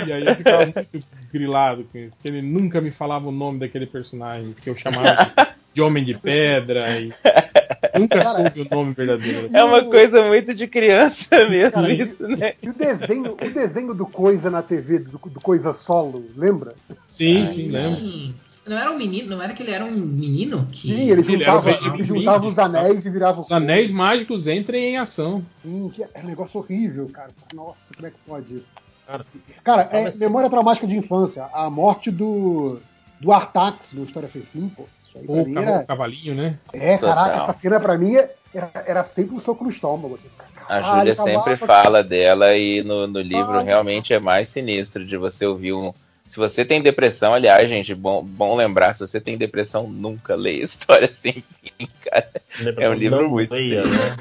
E 0.07 0.13
aí 0.13 0.25
eu 0.25 0.35
ficava 0.35 0.65
muito 0.65 1.03
grilado 1.31 1.83
com 1.91 1.97
isso, 1.97 2.11
porque 2.11 2.29
ele 2.29 2.41
nunca 2.41 2.79
me 2.79 2.91
falava 2.91 3.27
o 3.27 3.31
nome 3.31 3.59
daquele 3.59 3.85
personagem 3.85 4.53
que 4.53 4.69
eu 4.69 4.75
chamava 4.75 5.33
de 5.75 5.81
Homem 5.81 6.05
de 6.05 6.13
Pedra. 6.13 6.97
E 6.97 7.13
nunca 7.99 8.23
soube 8.23 8.61
o 8.61 8.67
nome 8.73 8.93
verdadeiro. 8.93 9.49
É 9.53 9.61
uma 9.61 9.83
coisa 9.83 10.23
muito 10.23 10.55
de 10.55 10.67
criança 10.67 11.27
mesmo, 11.49 11.73
Cara, 11.73 11.93
isso, 11.93 12.25
né? 12.25 12.53
E 12.63 12.69
o 12.69 12.73
desenho, 12.73 13.33
o 13.33 13.49
desenho 13.51 13.93
do 13.93 14.05
Coisa 14.05 14.49
na 14.49 14.61
TV, 14.61 14.99
do, 14.99 15.19
do 15.19 15.41
Coisa 15.41 15.73
Solo, 15.73 16.23
lembra? 16.37 16.75
Sim, 17.09 17.43
Ai, 17.43 17.49
sim, 17.49 17.67
lembro. 17.69 18.35
Não 18.65 18.77
era 18.77 18.89
um 18.89 18.97
menino, 18.97 19.35
não 19.35 19.43
era 19.43 19.53
que 19.53 19.61
ele 19.61 19.71
era 19.71 19.83
um 19.83 19.91
menino 19.91 20.65
que. 20.71 20.87
Sim, 20.87 21.11
ele 21.11 21.21
juntava, 21.21 21.69
ele 21.69 22.03
juntava 22.03 22.45
os 22.45 22.57
anéis 22.57 23.05
e 23.05 23.09
virava 23.09 23.41
Os 23.41 23.51
anéis 23.51 23.91
mágicos 23.91 24.47
entrem 24.47 24.93
em 24.93 24.97
ação. 24.97 25.45
Sim, 25.61 25.91
que 25.93 26.03
é 26.03 26.09
um 26.23 26.25
negócio 26.25 26.61
horrível, 26.61 27.07
cara. 27.11 27.31
Nossa, 27.53 27.77
como 27.93 28.07
é 28.07 28.09
que 28.09 28.17
pode 28.25 28.55
isso? 28.55 28.65
Cara, 29.05 29.25
cara 29.63 29.89
é 29.91 30.15
memória 30.15 30.49
traumática 30.49 30.87
de 30.87 30.95
infância. 30.95 31.43
A 31.53 31.69
morte 31.69 32.09
do, 32.09 32.79
do 33.19 33.31
Artax 33.31 33.91
no 33.91 34.05
História 34.05 34.29
Sem 34.29 34.41
Fim, 34.41 34.69
pô. 34.69 34.85
Ou 35.27 35.47
o 35.47 35.59
era... 35.59 35.83
cavalinho, 35.83 36.35
né? 36.35 36.57
É, 36.73 36.97
caraca, 36.97 37.43
essa 37.43 37.53
cena 37.53 37.79
pra 37.79 37.97
mim 37.97 38.15
era, 38.53 38.71
era 38.85 39.03
sempre 39.03 39.35
um 39.35 39.39
soco 39.39 39.63
no 39.63 39.69
estômago. 39.69 40.15
Assim. 40.15 40.29
A 40.67 40.81
Júlia 40.81 41.15
sempre 41.15 41.57
fala 41.57 42.03
dela 42.03 42.55
e 42.55 42.81
no, 42.83 43.07
no 43.07 43.21
livro 43.21 43.61
realmente 43.63 44.13
é 44.13 44.19
mais 44.19 44.49
sinistro 44.49 45.05
de 45.05 45.15
você 45.15 45.45
ouvir 45.45 45.73
um. 45.73 45.93
Se 46.25 46.37
você 46.37 46.65
tem 46.65 46.81
depressão, 46.81 47.35
aliás, 47.35 47.69
gente, 47.69 47.93
bom, 47.93 48.23
bom 48.23 48.55
lembrar, 48.55 48.93
se 48.93 48.99
você 48.99 49.21
tem 49.21 49.37
depressão, 49.37 49.87
nunca 49.87 50.33
leia 50.33 50.63
História 50.63 51.09
Sem 51.11 51.33
Fim, 51.61 51.87
cara. 52.03 52.31
É 52.77 52.89
um 52.89 52.93
livro 52.93 53.29
muito. 53.29 53.53
Leia, 53.53 53.81
né? 53.81 54.15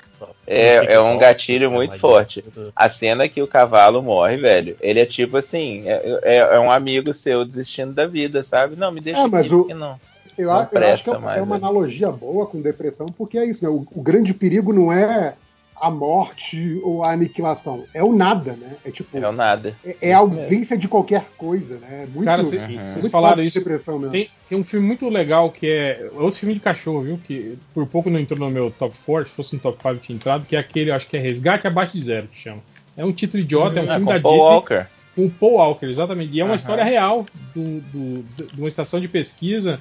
É, 0.47 0.95
é 0.95 1.01
um 1.01 1.17
gatilho 1.17 1.71
muito 1.71 1.99
forte. 1.99 2.45
A 2.77 2.91
cena 2.91 3.27
que 3.27 3.41
o 3.41 3.47
cavalo 3.47 4.03
morre, 4.03 4.37
velho, 4.37 4.77
ele 4.83 5.01
é 5.01 5.07
tipo 5.07 5.39
assim, 5.39 5.89
é, 5.89 6.21
é, 6.23 6.37
é 6.37 6.61
um 6.61 6.71
amigo 6.71 7.15
seu 7.15 7.43
desistindo 7.43 7.95
da 7.95 8.07
vida, 8.07 8.43
sabe? 8.43 8.77
Não, 8.77 8.93
me 8.93 9.01
deixa 9.01 9.23
é, 9.23 9.27
mas 9.27 9.47
aqui, 9.47 9.55
o... 9.55 9.75
não. 9.75 9.99
Eu, 10.37 10.47
eu 10.47 10.53
acho 10.53 11.05
que 11.05 11.11
é, 11.11 11.19
mais, 11.19 11.39
é 11.39 11.43
uma 11.43 11.59
né? 11.59 11.67
analogia 11.67 12.11
boa 12.11 12.47
com 12.47 12.61
depressão, 12.61 13.07
porque 13.07 13.39
é 13.39 13.45
isso, 13.47 13.63
né? 13.65 13.71
O, 13.71 13.87
o, 13.91 14.03
grande 14.03 14.35
perigo 14.35 14.73
não 14.73 14.93
é 14.93 15.35
a 15.81 15.91
morte 15.91 16.81
ou 16.83 17.05
a 17.05 17.13
aniquilação. 17.13 17.85
É 17.93 18.03
o 18.03 18.13
nada, 18.13 18.53
né? 18.53 18.77
É 18.85 18.91
tipo. 18.91 19.17
É 19.17 19.29
o 19.29 19.33
nada. 19.33 19.75
É, 19.85 19.97
é 20.01 20.13
a 20.13 20.19
ausência 20.19 20.77
de 20.77 20.89
qualquer 20.89 21.27
coisa, 21.37 21.77
né? 21.79 22.05
É 22.05 22.07
muito, 22.07 22.25
Cara, 22.25 22.45
cê- 22.45 22.59
muito 22.59 22.91
vocês 22.91 23.09
falaram 23.11 23.43
isso. 23.43 23.59
depressão 23.59 23.99
mesmo. 23.99 24.13
Tem, 24.13 24.29
tem 24.49 24.59
um 24.59 24.65
filme 24.65 24.87
muito 24.87 25.09
legal 25.09 25.51
que 25.51 25.69
é. 25.69 26.09
Outro 26.15 26.39
filme 26.41 26.55
de 26.55 26.61
cachorro, 26.61 27.03
viu? 27.03 27.19
Que 27.19 27.57
por 27.73 27.87
pouco 27.87 28.11
não 28.11 28.19
entrou 28.19 28.39
no 28.39 28.51
meu 28.51 28.71
top 28.71 28.97
4, 29.05 29.29
se 29.29 29.37
fosse 29.37 29.57
um 29.57 29.59
top 29.59 29.79
5 29.83 29.97
tinha 29.99 30.17
entrado, 30.17 30.47
que 30.47 30.57
é 30.57 30.59
aquele, 30.59 30.91
acho 30.91 31.07
que 31.09 31.17
é 31.17 31.21
Resgate 31.21 31.67
Abaixo 31.67 31.93
de 31.97 32.05
Zero, 32.05 32.29
que 32.29 32.39
chama. 32.39 32.61
É 32.97 33.05
um 33.05 33.13
título 33.13 33.43
idiota, 33.43 33.79
é 33.79 33.83
um 33.83 33.91
Ah, 33.91 33.95
filme 33.95 34.07
com 34.07 34.13
da 34.13 34.21
Paul 34.21 34.35
Disney. 34.35 34.51
Walker. 34.55 34.87
Com 35.15 35.27
o 35.27 35.31
Paul 35.31 35.53
Walker, 35.55 35.87
exatamente. 35.87 36.33
E 36.33 36.41
é 36.41 36.45
uma 36.45 36.51
Aham. 36.53 36.57
história 36.57 36.85
real 36.85 37.27
do, 37.55 37.81
de 38.53 38.59
uma 38.61 38.69
estação 38.69 39.01
de 39.01 39.07
pesquisa 39.09 39.81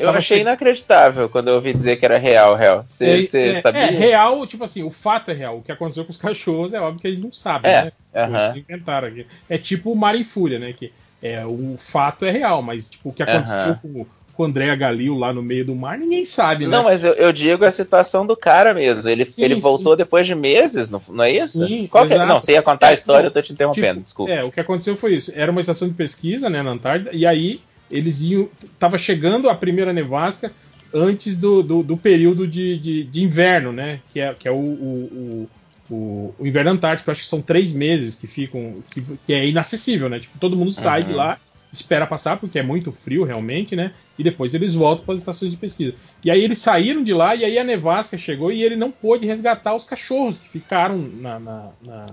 Eu 0.00 0.10
achei 0.10 0.38
che- 0.38 0.40
inacreditável 0.40 1.28
quando 1.28 1.48
eu 1.48 1.54
ouvi 1.56 1.72
dizer 1.72 1.96
que 1.96 2.04
era 2.04 2.18
real, 2.18 2.54
real. 2.54 2.84
Você 2.86 3.24
é, 3.42 3.58
é- 3.58 3.60
sabia? 3.60 3.86
é 3.86 3.90
real, 3.90 4.46
tipo 4.46 4.64
assim, 4.64 4.82
o 4.82 4.90
fato 4.90 5.30
é 5.30 5.34
real. 5.34 5.58
O 5.58 5.62
que 5.62 5.72
aconteceu 5.72 6.04
com 6.04 6.10
os 6.10 6.16
cachorros 6.16 6.72
é 6.72 6.80
óbvio 6.80 7.00
que 7.00 7.06
a 7.06 7.10
gente 7.10 7.22
não 7.22 7.32
sabe, 7.32 7.68
É, 7.68 7.80
né? 7.84 7.92
aham. 8.14 8.52
Eles 8.54 8.64
inventaram 8.64 9.08
aqui. 9.08 9.26
É 9.48 9.58
tipo 9.58 9.92
o 9.92 9.96
Mar 9.96 10.14
em 10.16 10.24
Fúria, 10.24 10.58
né? 10.58 10.72
Que 10.72 10.92
é, 11.22 11.44
o 11.46 11.76
fato 11.78 12.24
é 12.24 12.30
real, 12.30 12.62
mas 12.62 12.88
tipo, 12.90 13.08
o 13.10 13.12
que 13.12 13.22
aconteceu 13.22 13.74
Aham. 13.74 13.78
com, 13.82 14.06
com 14.32 14.42
o 14.42 14.46
André 14.46 14.74
Galil 14.76 15.14
lá 15.16 15.32
no 15.32 15.42
meio 15.42 15.64
do 15.64 15.74
mar, 15.74 15.98
ninguém 15.98 16.24
sabe, 16.24 16.66
né? 16.66 16.76
Não, 16.76 16.84
mas 16.84 17.02
eu, 17.04 17.12
eu 17.14 17.32
digo 17.32 17.64
a 17.64 17.70
situação 17.70 18.26
do 18.26 18.36
cara 18.36 18.74
mesmo. 18.74 19.08
Ele, 19.08 19.24
Sim, 19.24 19.42
ele 19.42 19.54
sim. 19.54 19.60
voltou 19.60 19.96
depois 19.96 20.26
de 20.26 20.34
meses, 20.34 20.90
não, 20.90 21.00
não 21.08 21.24
é 21.24 21.30
isso? 21.32 21.58
Sim, 21.58 21.86
Qual 21.88 22.06
que 22.06 22.14
é? 22.14 22.16
exato. 22.16 22.28
Não, 22.28 22.40
você 22.40 22.52
ia 22.52 22.62
contar 22.62 22.88
a 22.88 22.92
É, 22.92 22.94
história, 22.94 23.22
não, 23.22 23.28
eu 23.28 23.32
tô 23.32 23.42
te 23.42 23.52
interrompendo, 23.52 23.94
tipo, 23.94 24.04
desculpa. 24.04 24.32
É, 24.32 24.44
o 24.44 24.52
que 24.52 24.60
aconteceu 24.60 24.96
foi 24.96 25.14
isso. 25.14 25.32
Era 25.34 25.50
uma 25.50 25.60
estação 25.60 25.88
de 25.88 25.94
pesquisa, 25.94 26.48
né, 26.50 26.62
na 26.62 26.70
Antártida, 26.70 27.10
e 27.12 27.26
aí 27.26 27.60
eles 27.90 28.22
iam. 28.22 28.48
Tava 28.78 28.98
chegando 28.98 29.48
a 29.48 29.54
primeira 29.54 29.92
nevasca 29.92 30.52
antes 30.92 31.38
do, 31.38 31.62
do, 31.62 31.82
do 31.82 31.96
período 31.96 32.46
de, 32.46 32.78
de, 32.78 33.04
de 33.04 33.22
inverno, 33.22 33.72
né? 33.72 34.00
Que 34.12 34.20
é, 34.20 34.34
que 34.34 34.48
é 34.48 34.50
o, 34.50 34.54
o, 34.56 35.48
o, 35.90 36.34
o- 36.38 36.46
inverno 36.46 36.70
antártico, 36.70 37.10
acho 37.10 37.22
que 37.22 37.28
são 37.28 37.42
três 37.42 37.72
meses 37.72 38.14
que 38.16 38.26
ficam. 38.26 38.76
que, 38.90 39.02
que 39.26 39.32
é 39.32 39.46
inacessível, 39.46 40.08
né? 40.08 40.18
Tipo, 40.20 40.38
todo 40.38 40.56
mundo 40.56 40.72
sai 40.72 41.02
de 41.04 41.10
Uhum. 41.10 41.16
lá, 41.16 41.38
espera 41.72 42.06
passar, 42.06 42.38
porque 42.38 42.58
é 42.58 42.62
muito 42.62 42.90
frio 42.92 43.24
realmente, 43.24 43.76
né? 43.76 43.92
E 44.18 44.22
depois 44.24 44.54
eles 44.54 44.72
voltam 44.74 45.04
para 45.04 45.14
as 45.14 45.20
estações 45.20 45.50
de 45.50 45.56
pesquisa. 45.58 45.94
E 46.24 46.30
aí 46.30 46.42
eles 46.42 46.58
saíram 46.58 47.04
de 47.04 47.12
lá, 47.12 47.34
e 47.36 47.44
aí 47.44 47.58
a 47.58 47.64
nevasca 47.64 48.16
chegou 48.16 48.50
e 48.50 48.62
ele 48.62 48.74
não 48.76 48.90
pôde 48.90 49.26
resgatar 49.26 49.74
os 49.74 49.84
cachorros 49.84 50.38
que 50.38 50.48
ficaram 50.48 50.96
na, 51.20 51.38
na, 51.38 51.68
na, 51.82 52.06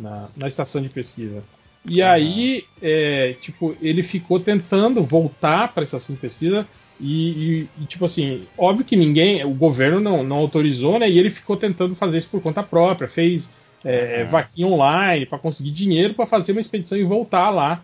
na- 0.00 0.28
na 0.36 0.48
estação 0.48 0.82
de 0.82 0.88
pesquisa. 0.88 1.44
E 1.84 2.02
aí, 2.02 2.64
é, 2.80 3.34
tipo, 3.40 3.74
ele 3.80 4.02
ficou 4.02 4.38
tentando 4.38 5.02
voltar 5.02 5.72
para 5.72 5.82
a 5.82 5.84
estação 5.84 6.14
de 6.14 6.20
pesquisa 6.20 6.68
e, 6.98 7.68
e- 7.78 7.82
e, 7.82 7.86
tipo 7.86 8.04
assim, 8.04 8.46
óbvio 8.56 8.84
que 8.84 8.96
ninguém, 8.96 9.42
o 9.44 9.54
governo 9.54 9.98
não, 10.00 10.22
não 10.22 10.36
autorizou, 10.36 10.98
né? 10.98 11.08
E 11.10 11.18
ele 11.18 11.30
ficou 11.30 11.56
tentando 11.56 11.94
fazer 11.94 12.18
isso 12.18 12.30
por 12.30 12.42
conta 12.42 12.62
própria, 12.62 13.08
fez 13.08 13.50
é, 13.82 14.24
Uhum. 14.24 14.28
vaquinha 14.28 14.66
online 14.66 15.24
para 15.24 15.38
conseguir 15.38 15.70
dinheiro 15.70 16.12
para 16.14 16.26
fazer 16.26 16.52
uma 16.52 16.60
expedição 16.60 16.98
e 16.98 17.04
voltar 17.04 17.48
lá. 17.50 17.82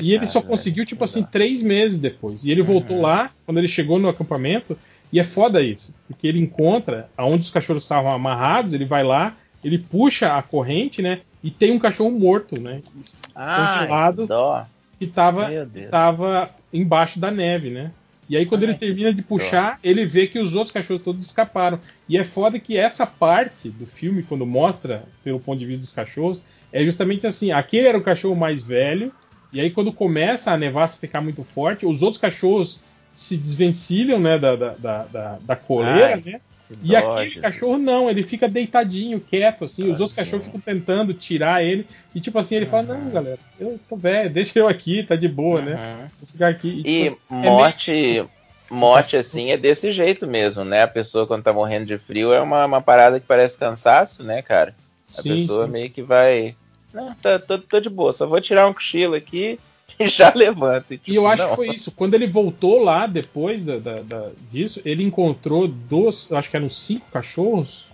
e 0.00 0.12
ele 0.12 0.26
só 0.26 0.40
Coitado, 0.40 0.46
conseguiu, 0.48 0.84
tipo 0.84 1.04
assim, 1.04 1.24
três 1.24 1.62
meses 1.62 1.98
depois. 1.98 2.44
E 2.44 2.50
ele 2.50 2.62
voltou 2.62 3.00
lá, 3.00 3.30
quando 3.44 3.58
ele 3.58 3.68
chegou 3.68 3.98
no 3.98 4.08
acampamento, 4.08 4.78
e 5.12 5.18
é 5.20 5.24
foda 5.24 5.62
isso, 5.62 5.94
porque 6.06 6.26
ele 6.26 6.38
encontra 6.38 7.10
aonde 7.16 7.42
os 7.44 7.50
cachorros 7.50 7.82
estavam 7.82 8.12
amarrados, 8.12 8.72
ele 8.74 8.84
vai 8.86 9.02
lá, 9.02 9.36
ele 9.62 9.78
puxa 9.78 10.34
a 10.36 10.42
corrente, 10.42 11.02
né? 11.02 11.20
E 11.42 11.50
tem 11.50 11.72
um 11.72 11.78
cachorro 11.78 12.10
morto, 12.10 12.60
né? 12.60 12.82
Ai, 13.34 13.66
congelado, 13.86 14.26
dó. 14.26 14.64
que 14.98 15.06
tava, 15.06 15.48
tava 15.90 16.50
embaixo 16.72 17.18
da 17.18 17.30
neve, 17.30 17.70
né? 17.70 17.90
E 18.28 18.36
aí, 18.36 18.46
quando 18.46 18.62
ele 18.62 18.74
termina 18.74 19.12
de 19.12 19.20
puxar, 19.20 19.78
ele 19.82 20.04
vê 20.06 20.26
que 20.26 20.38
os 20.38 20.54
outros 20.54 20.72
cachorros 20.72 21.02
todos 21.02 21.26
escaparam. 21.26 21.78
E 22.08 22.16
é 22.16 22.24
foda 22.24 22.58
que 22.58 22.76
essa 22.78 23.04
parte 23.06 23.68
do 23.68 23.84
filme, 23.84 24.22
quando 24.22 24.46
mostra 24.46 25.04
pelo 25.24 25.40
ponto 25.40 25.58
de 25.58 25.66
vista 25.66 25.80
dos 25.80 25.92
cachorros, 25.92 26.42
é 26.72 26.84
justamente 26.84 27.26
assim: 27.26 27.50
aquele 27.52 27.88
era 27.88 27.98
o 27.98 28.02
cachorro 28.02 28.36
mais 28.36 28.62
velho, 28.62 29.12
e 29.52 29.60
aí, 29.60 29.70
quando 29.70 29.92
começa 29.92 30.50
a 30.52 30.56
nevasca 30.56 31.00
ficar 31.00 31.20
muito 31.20 31.42
forte, 31.44 31.84
os 31.84 32.02
outros 32.02 32.20
cachorros 32.20 32.78
se 33.12 33.36
desvencilham 33.36 34.18
né, 34.18 34.38
da, 34.38 34.56
da, 34.56 34.68
da, 34.76 35.04
da- 35.04 35.38
da 35.42 35.56
coleira, 35.56 36.14
Ai, 36.14 36.22
né? 36.24 36.40
E 36.80 36.96
aquele 36.96 37.30
Jesus. 37.30 37.42
cachorro 37.42 37.78
não, 37.78 38.08
ele 38.08 38.22
fica 38.22 38.48
deitadinho, 38.48 39.20
quieto, 39.20 39.64
assim. 39.64 39.88
Os 39.90 40.00
outros 40.00 40.16
cachorros 40.16 40.44
ficam 40.46 40.60
tentando 40.60 41.12
tirar 41.14 41.62
ele. 41.62 41.86
E 42.14 42.20
tipo 42.20 42.38
assim, 42.38 42.56
ele 42.56 42.66
fala: 42.66 42.94
Não, 42.94 43.10
galera, 43.10 43.38
eu 43.58 43.78
tô 43.88 43.96
velho, 43.96 44.30
deixa 44.32 44.58
eu 44.58 44.68
aqui, 44.68 45.02
tá 45.02 45.16
de 45.16 45.28
boa, 45.28 45.60
né? 45.60 45.78
Vou 46.18 46.26
ficar 46.26 46.48
aqui. 46.48 46.80
E 46.86 47.04
tipo, 47.08 47.20
é 47.30 47.50
meio- 47.50 47.56
morte, 47.56 48.24
morte 48.70 49.16
assim 49.16 49.50
é 49.50 49.56
desse 49.56 49.92
jeito 49.92 50.26
mesmo, 50.26 50.64
né? 50.64 50.82
A 50.82 50.88
pessoa 50.88 51.26
quando 51.26 51.42
tá 51.44 51.52
morrendo 51.52 51.86
de 51.86 51.98
frio 51.98 52.32
é 52.32 52.40
uma, 52.40 52.64
uma 52.64 52.80
parada 52.80 53.20
que 53.20 53.26
parece 53.26 53.58
cansaço, 53.58 54.22
né, 54.24 54.42
cara? 54.42 54.74
A 55.18 55.22
Sim, 55.22 55.36
pessoa 55.36 55.66
sim. 55.66 55.72
meio 55.72 55.90
que 55.90 56.02
vai. 56.02 56.54
Não, 56.92 57.14
tá, 57.14 57.38
tô, 57.38 57.58
tô 57.58 57.80
de 57.80 57.88
boa, 57.88 58.12
só 58.12 58.26
vou 58.26 58.40
tirar 58.40 58.66
um 58.66 58.74
cochilo 58.74 59.14
aqui 59.14 59.58
e 60.06 60.08
já 60.08 60.32
levanto. 60.34 60.94
E 60.94 60.98
tipo, 60.98 61.12
eu 61.12 61.26
acho 61.26 61.42
não. 61.42 61.50
que 61.50 61.56
foi 61.56 61.68
isso. 61.74 61.90
Quando 61.92 62.14
ele 62.14 62.26
voltou 62.26 62.82
lá, 62.82 63.06
depois 63.06 63.64
da, 63.64 63.78
da- 63.78 64.02
da- 64.02 64.30
disso, 64.50 64.80
ele 64.84 65.02
encontrou 65.02 65.66
dois, 65.68 66.28
eu 66.30 66.36
acho 66.36 66.50
que 66.50 66.56
eram 66.56 66.68
cinco 66.70 67.06
cachorros. 67.12 67.86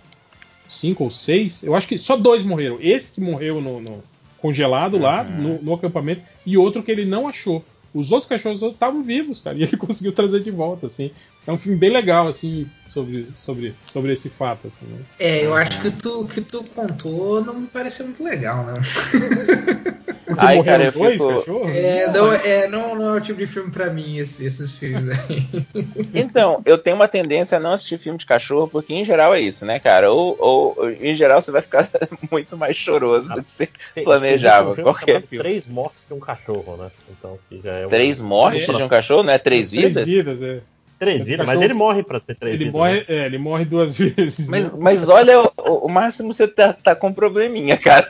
Cinco 0.69 1.05
ou 1.05 1.09
seis. 1.11 1.63
Eu 1.63 1.73
acho 1.75 1.87
que 1.87 1.97
só 1.97 2.15
dois 2.15 2.43
morreram. 2.43 2.77
Esse 2.79 3.13
que 3.13 3.21
morreu 3.21 3.59
no, 3.59 3.81
no- 3.81 4.03
congelado 4.37 4.97
lá, 4.99 5.23
Uhum. 5.23 5.41
no, 5.41 5.61
no 5.63 5.73
acampamento, 5.73 6.21
e 6.45 6.57
outro 6.57 6.81
que 6.83 6.91
ele 6.91 7.05
não 7.05 7.27
achou. 7.27 7.63
Os 7.93 8.11
outros 8.11 8.29
cachorros 8.29 8.61
estavam 8.61 9.01
vivos, 9.01 9.41
cara, 9.41 9.57
e 9.59 9.63
ele 9.63 9.75
conseguiu 9.75 10.11
trazer 10.13 10.41
de 10.41 10.51
volta, 10.51 10.85
assim. 10.87 11.09
É 11.49 11.51
um 11.51 11.57
filme 11.57 11.79
bem 11.79 11.89
legal, 11.89 12.27
assim, 12.27 12.67
sobre, 12.85 13.27
sobre, 13.33 13.73
sobre 13.87 14.13
esse 14.13 14.29
fato, 14.29 14.67
assim, 14.67 14.85
né? 14.85 14.99
É, 15.19 15.43
eu 15.47 15.55
acho 15.55 15.81
que 15.81 15.89
tu 15.89 16.25
que 16.25 16.41
tu 16.41 16.63
contou 16.75 17.43
não 17.43 17.55
me 17.55 17.65
pareceu 17.67 18.05
muito 18.05 18.23
legal, 18.23 18.63
não. 18.67 18.75
Porque 18.75 20.45
Ai, 20.45 20.63
cara, 20.63 20.83
eu 20.83 20.91
dois 20.91 21.13
fico- 21.13 21.39
cachorros? 21.39 21.71
É, 21.75 22.11
não, 22.11 22.31
é, 22.31 22.67
não, 22.67 22.93
não 22.95 23.15
é 23.15 23.17
o 23.17 23.19
tipo 23.21 23.39
de 23.39 23.47
filme 23.47 23.71
pra 23.71 23.89
mim, 23.89 24.17
esse- 24.17 24.45
esses 24.45 24.77
filmes 24.77 25.09
aí. 25.09 25.43
Então, 26.13 26.61
eu 26.65 26.77
tenho 26.77 26.95
uma 26.95 27.07
tendência 27.07 27.57
a 27.57 27.59
não 27.59 27.71
assistir 27.73 27.97
filme 27.97 28.19
de 28.19 28.27
cachorro, 28.27 28.67
porque 28.67 28.93
em 28.93 29.03
geral 29.03 29.33
é 29.33 29.41
isso, 29.41 29.65
né, 29.65 29.79
cara? 29.79 30.11
Ou, 30.11 30.35
ou 30.39 30.89
em 30.91 31.15
geral 31.15 31.41
você 31.41 31.49
vai 31.49 31.63
ficar 31.63 31.89
muito 32.31 32.55
mais 32.55 32.77
choroso 32.77 33.27
do 33.29 33.43
que 33.43 33.51
você 33.51 33.67
Tem- 33.95 34.03
planejava. 34.03 34.75
tem 34.75 34.83
um 34.83 34.87
Qualquer 34.87 35.21
filme. 35.23 35.43
Três 35.43 35.65
mortes 35.65 36.03
de 36.07 36.13
um 36.13 36.19
cachorro, 36.19 36.77
né? 36.77 36.91
Então, 37.09 37.39
que 37.49 37.59
já 37.59 37.71
é 37.73 37.87
um- 37.87 37.89
Três 37.89 38.21
mortes 38.21 38.67
de 38.67 38.83
um 38.83 38.87
cachorro, 38.87 39.23
não 39.23 39.33
é 39.33 39.39
três 39.39 39.69
Três 39.71 39.85
vidas? 39.87 40.05
vidas, 40.05 40.41
é. 40.43 40.59
Três 40.99 41.25
vidas, 41.25 41.45
mas 41.45 41.61
ele 41.61 41.73
morre 41.73 42.03
pra 42.03 42.19
ter 42.19 42.35
três 42.35 42.55
Ele 42.55 42.65
vidas. 42.65 42.79
morre, 42.79 42.95
né? 42.97 43.05
é, 43.07 43.25
ele 43.25 43.37
morre 43.37 43.63
duas 43.65 43.95
vezes. 43.97 44.47
Mas, 44.47 44.65
né? 44.65 44.71
mas 44.79 45.07
olha, 45.07 45.39
o, 45.57 45.85
o 45.85 45.89
máximo 45.89 46.33
você 46.33 46.47
tá, 46.47 46.73
tá 46.73 46.93
com 46.95 47.07
um 47.07 47.13
probleminha, 47.13 47.77
cara. 47.77 48.05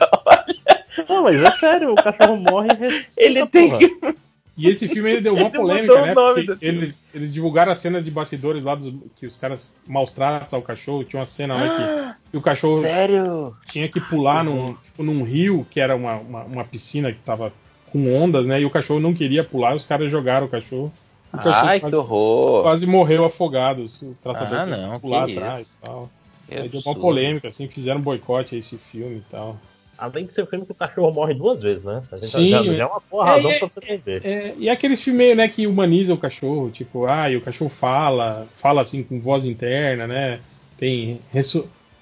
Não, 1.08 1.22
mas 1.22 1.40
é 1.40 1.50
sério, 1.52 1.92
o 1.92 1.94
cachorro 1.94 2.36
morre 2.36 2.68
e 2.80 3.04
Ele 3.16 3.46
tem 3.46 3.68
porra. 3.70 3.78
que. 3.78 4.14
E 4.56 4.68
esse 4.68 4.88
filme 4.88 5.10
ele 5.10 5.20
deu 5.20 5.32
uma 5.38 5.46
Ele 5.46 5.50
polêmica, 5.56 6.02
né? 6.02 6.14
eles, 6.60 7.02
eles 7.14 7.32
divulgaram 7.32 7.72
as 7.72 7.78
cenas 7.78 8.04
de 8.04 8.10
bastidores 8.10 8.62
lá 8.62 8.74
dos, 8.74 8.92
que 9.16 9.24
os 9.24 9.36
caras 9.36 9.60
maus 9.86 10.12
tratos 10.12 10.52
ao 10.52 10.60
cachorro. 10.60 11.04
Tinha 11.04 11.20
uma 11.20 11.26
cena 11.26 11.54
lá 11.54 12.14
que, 12.24 12.30
que 12.32 12.36
o 12.36 12.42
cachorro 12.42 12.82
Sério? 12.82 13.54
tinha 13.66 13.88
que 13.88 14.00
pular 14.00 14.44
num, 14.44 14.74
tipo, 14.74 15.02
num 15.02 15.22
rio, 15.22 15.66
que 15.70 15.80
era 15.80 15.94
uma, 15.96 16.16
uma, 16.16 16.42
uma 16.42 16.64
piscina 16.64 17.10
que 17.12 17.20
tava 17.20 17.52
com 17.90 18.12
ondas, 18.14 18.46
né? 18.46 18.60
E 18.60 18.64
o 18.66 18.70
cachorro 18.70 19.00
não 19.00 19.14
queria 19.14 19.42
pular, 19.44 19.74
os 19.74 19.84
caras 19.84 20.10
jogaram 20.10 20.46
o 20.46 20.50
cachorro. 20.50 20.92
Ai, 21.32 21.80
quase, 21.80 21.94
que 21.94 21.96
horror. 22.00 22.62
quase 22.62 22.86
morreu 22.86 23.24
afogado. 23.24 23.84
O 24.02 24.14
tratador 24.16 24.58
Ah, 24.58 24.66
não, 24.66 25.00
pular 25.00 25.26
que 25.26 25.36
atrás 25.38 25.60
isso. 25.60 25.78
e 25.82 25.86
tal. 25.86 26.10
Que 26.48 26.54
Aí 26.54 26.68
deu 26.68 26.80
uma 26.84 26.94
polêmica, 26.94 27.48
assim, 27.48 27.68
fizeram 27.68 28.00
boicote 28.00 28.56
a 28.56 28.58
esse 28.58 28.76
filme 28.76 29.18
e 29.18 29.30
tal. 29.30 29.56
Além 29.96 30.24
de 30.24 30.32
ser 30.32 30.42
um 30.42 30.46
filme 30.46 30.64
que 30.64 30.72
o 30.72 30.74
cachorro 30.74 31.12
morre 31.12 31.34
duas 31.34 31.62
vezes, 31.62 31.84
né? 31.84 32.02
A 32.10 32.16
gente 32.16 32.30
Sim, 32.30 32.50
já, 32.50 32.62
já 32.62 32.82
é 32.84 32.86
uma 32.86 33.02
boa 33.10 33.24
razão 33.24 33.50
é, 33.50 33.58
pra 33.58 33.68
você 33.68 33.80
entender. 33.80 34.22
É, 34.24 34.54
e 34.56 34.68
aqueles 34.68 35.02
filmes 35.02 35.36
né, 35.36 35.46
que 35.46 35.66
humaniza 35.66 36.14
o 36.14 36.18
cachorro, 36.18 36.70
tipo, 36.70 37.04
ah, 37.06 37.30
e 37.30 37.36
o 37.36 37.40
cachorro 37.40 37.70
fala, 37.70 38.48
fala 38.54 38.80
assim 38.80 39.02
com 39.02 39.20
voz 39.20 39.44
interna, 39.44 40.06
né? 40.06 40.40
Tem, 40.78 41.20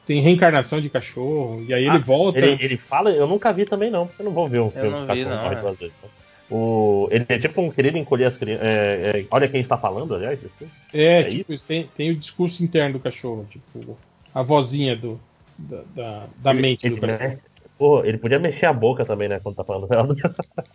tem 0.06 0.20
reencarnação 0.22 0.80
de 0.80 0.88
cachorro, 0.88 1.62
e 1.68 1.74
aí 1.74 1.84
ele 1.84 1.96
Ah, 1.96 1.98
volta. 1.98 2.38
Ele, 2.38 2.56
ele 2.64 2.76
fala, 2.78 3.10
eu 3.10 3.26
nunca 3.26 3.52
vi 3.52 3.66
também 3.66 3.90
não, 3.90 4.06
porque 4.06 4.22
eu 4.22 4.26
não 4.26 4.32
vou 4.32 4.48
ver 4.48 4.60
um 4.60 4.70
filme 4.70 4.90
não 4.90 5.04
que 5.06 5.12
o 5.12 5.14
vi, 5.14 5.24
cachorro 5.24 5.34
não, 5.36 5.42
morre 5.42 5.56
é. 5.56 5.60
duas 5.60 5.78
vezes. 5.78 5.94
né? 6.02 6.08
O, 6.50 7.08
ele 7.10 7.26
é 7.28 7.38
tipo 7.38 7.60
um 7.60 7.70
querido 7.70 7.98
encolher 7.98 8.24
as 8.26 8.36
crianças. 8.36 8.66
É, 8.66 9.20
é, 9.20 9.26
olha 9.30 9.48
quem 9.48 9.60
está 9.60 9.76
falando, 9.76 10.14
aliás. 10.14 10.38
esse 10.42 10.48
filme. 10.56 10.72
É, 10.92 11.20
É 11.20 11.24
tipo, 11.24 11.52
isso 11.52 11.66
tem, 11.66 11.86
tem 11.86 12.10
o 12.10 12.16
discurso 12.16 12.62
interno 12.64 12.94
do 12.94 13.00
cachorro, 13.00 13.46
tipo, 13.50 13.98
a 14.34 14.42
vozinha 14.42 14.96
do, 14.96 15.20
da, 15.58 15.82
da, 15.94 16.26
da 16.38 16.50
Ele- 16.52 16.62
mente 16.62 16.86
ele 16.86 16.94
do 16.96 17.00
cachorro. 17.02 17.28
mexe- 17.30 17.42
Pô, 17.76 18.02
ele 18.04 18.18
podia 18.18 18.40
mexer 18.40 18.66
a 18.66 18.72
boca 18.72 19.04
também, 19.04 19.28
né? 19.28 19.38
Quando 19.40 19.54
tá 19.54 19.62
falando 19.62 19.86
dela. 19.86 20.08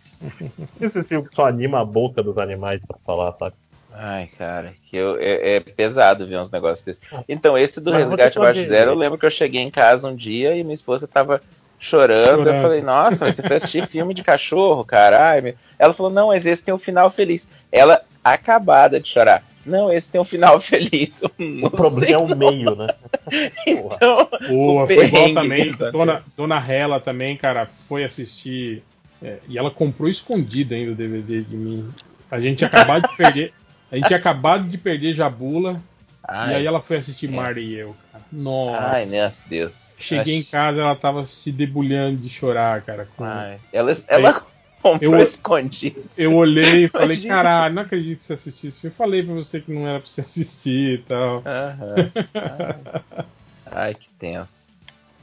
Esse 0.80 1.02
filme 1.04 1.28
só 1.34 1.46
anima 1.46 1.80
a 1.80 1.84
boca 1.84 2.22
dos 2.22 2.38
animais 2.38 2.80
pra 2.86 2.96
falar, 3.04 3.32
sabe? 3.38 3.54
Ai, 3.92 4.28
cara, 4.38 4.74
que 4.90 4.96
eu, 4.96 5.16
é, 5.20 5.56
é 5.56 5.60
pesado 5.60 6.26
ver 6.26 6.38
uns 6.38 6.50
negócios 6.50 6.84
desses. 6.84 7.02
Então, 7.28 7.56
esse 7.56 7.80
do 7.80 7.92
Mas 7.92 8.08
Resgate 8.08 8.38
Abaixo 8.38 8.58
pode- 8.60 8.66
Zero, 8.68 8.90
eu 8.92 8.94
lembro 8.96 9.18
que 9.18 9.26
eu 9.26 9.30
cheguei 9.30 9.60
em 9.60 9.70
casa 9.70 10.08
um 10.08 10.16
dia 10.16 10.56
e 10.56 10.62
minha 10.64 10.74
esposa 10.74 11.06
tava 11.06 11.40
chorando. 11.84 12.38
Chorando. 12.38 12.48
Eu 12.48 12.62
falei, 12.62 12.82
nossa, 12.82 13.26
mas 13.26 13.34
você 13.34 13.42
foi 13.42 13.56
assistir 13.56 13.86
filme 13.86 14.14
de 14.14 14.24
cachorro, 14.24 14.84
caralho. 14.84 15.54
Ela 15.78 15.92
falou, 15.92 16.10
não, 16.10 16.28
mas 16.28 16.46
esse 16.46 16.64
tem 16.64 16.74
um 16.74 16.78
final 16.78 17.10
feliz. 17.10 17.46
Ela 17.70 18.02
acabada 18.22 18.98
de 18.98 19.08
chorar. 19.08 19.44
Não, 19.64 19.92
esse 19.92 20.08
tem 20.08 20.20
um 20.20 20.24
final 20.24 20.60
feliz. 20.60 21.22
O 21.62 21.70
problema 21.70 22.12
é 22.12 22.18
o 22.18 22.36
meio, 22.36 22.74
né? 22.74 22.94
então, 23.66 24.28
Boa, 24.48 24.84
o 24.84 24.86
foi 24.86 25.06
igual 25.06 25.34
também. 25.34 25.72
Dona, 25.92 26.22
Dona 26.36 26.72
Hela 26.72 27.00
também, 27.00 27.36
cara, 27.36 27.66
foi 27.66 28.04
assistir. 28.04 28.82
é, 29.22 29.38
e 29.48 29.58
ela 29.58 29.70
comprou 29.70 30.08
escondido 30.08 30.74
ainda 30.74 30.92
o 30.92 30.94
DVD 30.94 31.42
de 31.42 31.56
mim. 31.56 31.88
A 32.30 32.40
gente 32.40 32.64
acabado 32.64 33.08
de 33.08 33.16
perder. 33.16 33.52
A 33.92 33.96
gente 33.96 34.06
tinha 34.06 34.18
acabado 34.18 34.68
de 34.68 34.76
perder 34.76 35.14
Jabula. 35.14 35.80
Ai. 36.26 36.52
e 36.52 36.54
aí 36.56 36.66
ela 36.66 36.80
foi 36.80 36.96
assistir. 36.98 37.28
Marta 37.28 37.60
e 37.60 37.74
eu, 37.74 37.94
cara. 38.12 38.24
Nossa. 38.32 38.86
Ai, 38.86 39.06
meu 39.06 39.28
Deus. 39.46 39.94
Cheguei 39.98 40.36
em 40.36 40.42
casa, 40.42 40.80
ela 40.80 40.96
tava 40.96 41.24
se 41.24 41.52
debulhando 41.52 42.16
de 42.16 42.28
chorar, 42.28 42.80
cara. 42.82 43.06
com- 43.16 43.24
Ai, 43.24 43.58
ela, 43.72 43.92
ela 44.08 44.46
comprou 44.82 45.14
eu- 45.16 45.22
escondido. 45.22 46.02
Eu 46.16 46.34
olhei 46.36 46.84
e 46.84 46.88
falei, 46.88 47.20
caralho, 47.26 47.74
não 47.74 47.82
acredito 47.82 48.18
que 48.18 48.24
você 48.24 48.32
assistiu 48.34 48.68
isso. 48.68 48.86
Eu 48.86 48.90
falei 48.90 49.22
pra 49.22 49.34
você 49.34 49.60
que 49.60 49.72
não 49.72 49.86
era 49.86 49.98
pra 50.00 50.08
você 50.08 50.20
assistir 50.22 51.00
e 51.00 51.02
tal. 51.02 51.42
Aham. 51.44 52.12
Ai. 52.34 53.24
Ai, 53.70 53.94
que 53.94 54.08
tenso. 54.18 54.64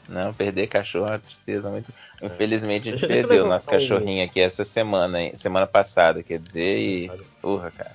Não, 0.10 0.34
perder 0.34 0.67
cachorro 0.67 1.06
é 1.08 1.12
uma 1.12 1.19
tristeza 1.19 1.69
muito. 1.69 1.94
Infelizmente 2.22 2.90
a 2.90 2.92
gente 2.92 3.08
perdeu 3.08 3.46
o 3.46 3.48
nosso 3.48 3.67
cachorrinho 3.69 4.26
aqui 4.26 4.42
essa 4.42 4.66
semana, 4.66 5.22
hein? 5.22 5.32
semana 5.35 5.66
passada, 5.66 6.22
quer 6.22 6.38
dizer, 6.38 6.78
e. 6.78 7.12
Porra, 7.42 7.72
cara. 7.72 7.92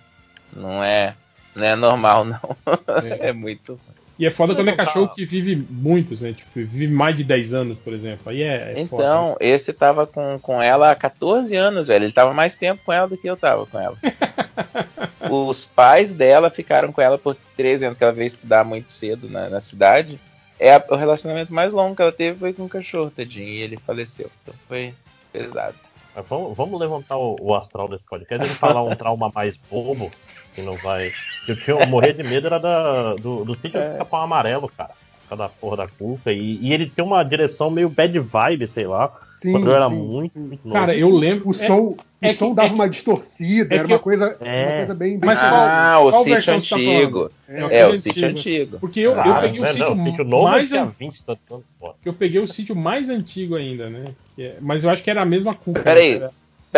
Não 0.55 0.83
é. 0.83 1.15
Não 1.56 1.65
é 1.65 1.74
normal, 1.74 2.24
não. 2.24 2.56
É, 3.21 3.33
muito. 3.35 3.81
E 4.19 4.24
é 4.24 4.31
foda 4.31 4.55
quando 4.55 4.69
é 4.69 4.71
Levantar- 4.71 4.87
cachorro 4.87 5.15
que 5.15 5.26
vive 5.26 5.56
muitos, 5.69 6.22
né? 6.22 6.33
Tipo, 6.33 6.51
vive 6.55 6.89
mais 6.89 7.15
de 7.17 7.22
10 7.24 7.53
anos, 7.53 7.78
por 7.78 7.92
exemplo. 7.92 8.31
Aí 8.31 8.42
é, 8.42 8.72
é 8.72 8.87
foda. 8.87 9.03
Então, 9.03 9.37
esse 9.40 9.72
tava 9.74 10.06
com, 10.06 10.39
com 10.40 10.62
ela 10.62 10.90
há 10.90 10.94
14 10.94 11.55
anos, 11.55 11.89
velho. 11.89 12.05
Ele 12.06 12.12
tava 12.12 12.33
mais 12.33 12.55
tempo 12.55 12.81
com 12.85 12.92
ela 12.92 13.06
do 13.08 13.17
que 13.17 13.26
eu 13.28 13.37
tava 13.37 13.67
com 13.67 13.78
ela. 13.78 13.97
Os 15.31 15.65
pais 15.65 16.15
dela 16.15 16.51
ficaram 16.51 16.92
com 16.92 17.01
ela 17.01 17.19
por 17.19 17.37
13 17.56 17.85
anos, 17.87 17.99
que 17.99 18.05
ela 18.05 18.12
veio 18.12 18.26
estudar 18.26 18.65
muito 18.65 18.90
cedo 18.92 19.28
na, 19.28 19.49
na 19.51 19.60
cidade. 19.60 20.19
É 20.58 20.74
a- 20.74 20.85
o 20.89 20.97
relacionamento 20.97 21.53
mais 21.53 21.72
longo 21.72 21.94
que 21.94 22.03
ela 22.03 22.12
teve 22.12 22.39
foi 22.39 22.53
com 22.53 22.65
o 22.65 22.69
cachorro, 22.69 23.10
tadinho, 23.10 23.49
e 23.49 23.60
ele 23.60 23.76
faleceu. 23.76 24.31
Então 24.42 24.55
foi 24.69 24.94
pesado. 25.33 25.76
Vamos, 26.26 26.56
vamos 26.56 26.81
levantar 26.81 27.19
o, 27.19 27.37
o 27.39 27.55
astral 27.55 27.89
desse 27.89 28.05
podcast 28.05 28.47
e 28.47 28.55
falar 28.56 28.83
um 28.83 28.94
trauma 28.97 29.31
mais 29.35 29.58
bobo, 29.71 30.10
que 30.56 30.62
não 30.62 30.74
vai. 30.76 31.10
que 31.44 31.53
Eu, 31.53 31.56
tinha, 31.56 31.76
eu 31.78 31.87
morria 31.87 32.12
de 32.12 32.24
medo 32.24 32.49
era 32.49 32.58
da, 32.58 33.15
do, 33.15 33.44
do 33.44 33.55
sítio 33.55 33.78
É. 33.78 33.92
do 33.92 33.99
Capão 33.99 34.22
Amarelo, 34.22 34.69
cara. 34.76 34.90
Da 35.31 35.49
porra 35.49 35.76
da 35.78 35.89
culpa. 35.89 36.33
E, 36.33 36.58
e 36.60 36.72
ele 36.72 36.87
tem 36.87 37.05
uma 37.05 37.22
direção 37.24 37.69
meio 37.71 37.89
bad 37.89 38.17
vibe, 38.19 38.67
sei 38.69 38.87
lá. 38.87 39.12
Sim, 39.42 39.53
quando 39.53 39.67
eu 39.69 39.74
era 39.76 39.89
sim, 39.89 39.94
muito, 39.97 40.39
muito 40.39 40.67
novo. 40.67 40.78
Cara, 40.81 40.97
eu 40.97 41.10
lembro. 41.10 41.49
O 41.51 41.53
som, 41.53 41.97
é 42.22 42.31
o 42.31 42.35
som 42.37 42.55
dava 42.55 42.72
uma 42.72 42.89
distorcida, 42.89 43.74
é 43.74 43.78
era 43.78 43.87
que 43.87 43.92
uma 43.92 43.97
eu- 43.97 44.03
coisa, 44.03 44.37
É. 44.40 44.62
uma 44.67 44.76
coisa 44.78 44.94
bem, 44.94 45.19
bem 45.19 45.26
Mas 45.26 45.39
ah, 45.42 45.51
qual- 45.99 46.06
o 46.06 46.10
qual 46.10 46.24
sítio 46.24 46.44
tá 46.44 46.53
antigo. 46.55 46.78
falando? 46.78 47.33
É, 47.49 47.65
aquele 47.83 47.97
o 47.97 48.01
sítio 48.01 48.28
antigo. 48.28 48.78
Porque 48.81 49.01
eu, 49.01 49.12
eu 49.12 49.21
Ah, 49.21 49.40
peguei 49.40 49.58
o 49.58 49.62
né, 49.62 49.69
sítio, 49.69 49.85
não, 49.87 49.94
o 49.94 49.99
sítio 50.05 50.24
novo 50.24 50.44
mais 50.44 50.72
an- 50.72 50.92
20 50.99 51.22
tantos 51.24 51.42
anos. 51.51 51.65
pô. 51.78 51.94
que 52.03 52.08
eu 52.08 52.15
peguei 52.15 52.40
o 52.40 52.47
sítio 52.47 52.74
mais 52.76 53.10
antigo 53.10 53.56
ainda, 53.56 53.90
né? 53.90 54.12
Que 54.35 54.42
é- 54.44 54.56
Mas 54.60 54.85
eu 54.85 54.90
acho 54.90 55.03
que 55.03 55.10
era 55.10 55.22
a 55.22 55.26
mesma 55.26 55.55
culpa. 55.55 55.81
Peraí, 55.81 56.15
Era- 56.15 56.31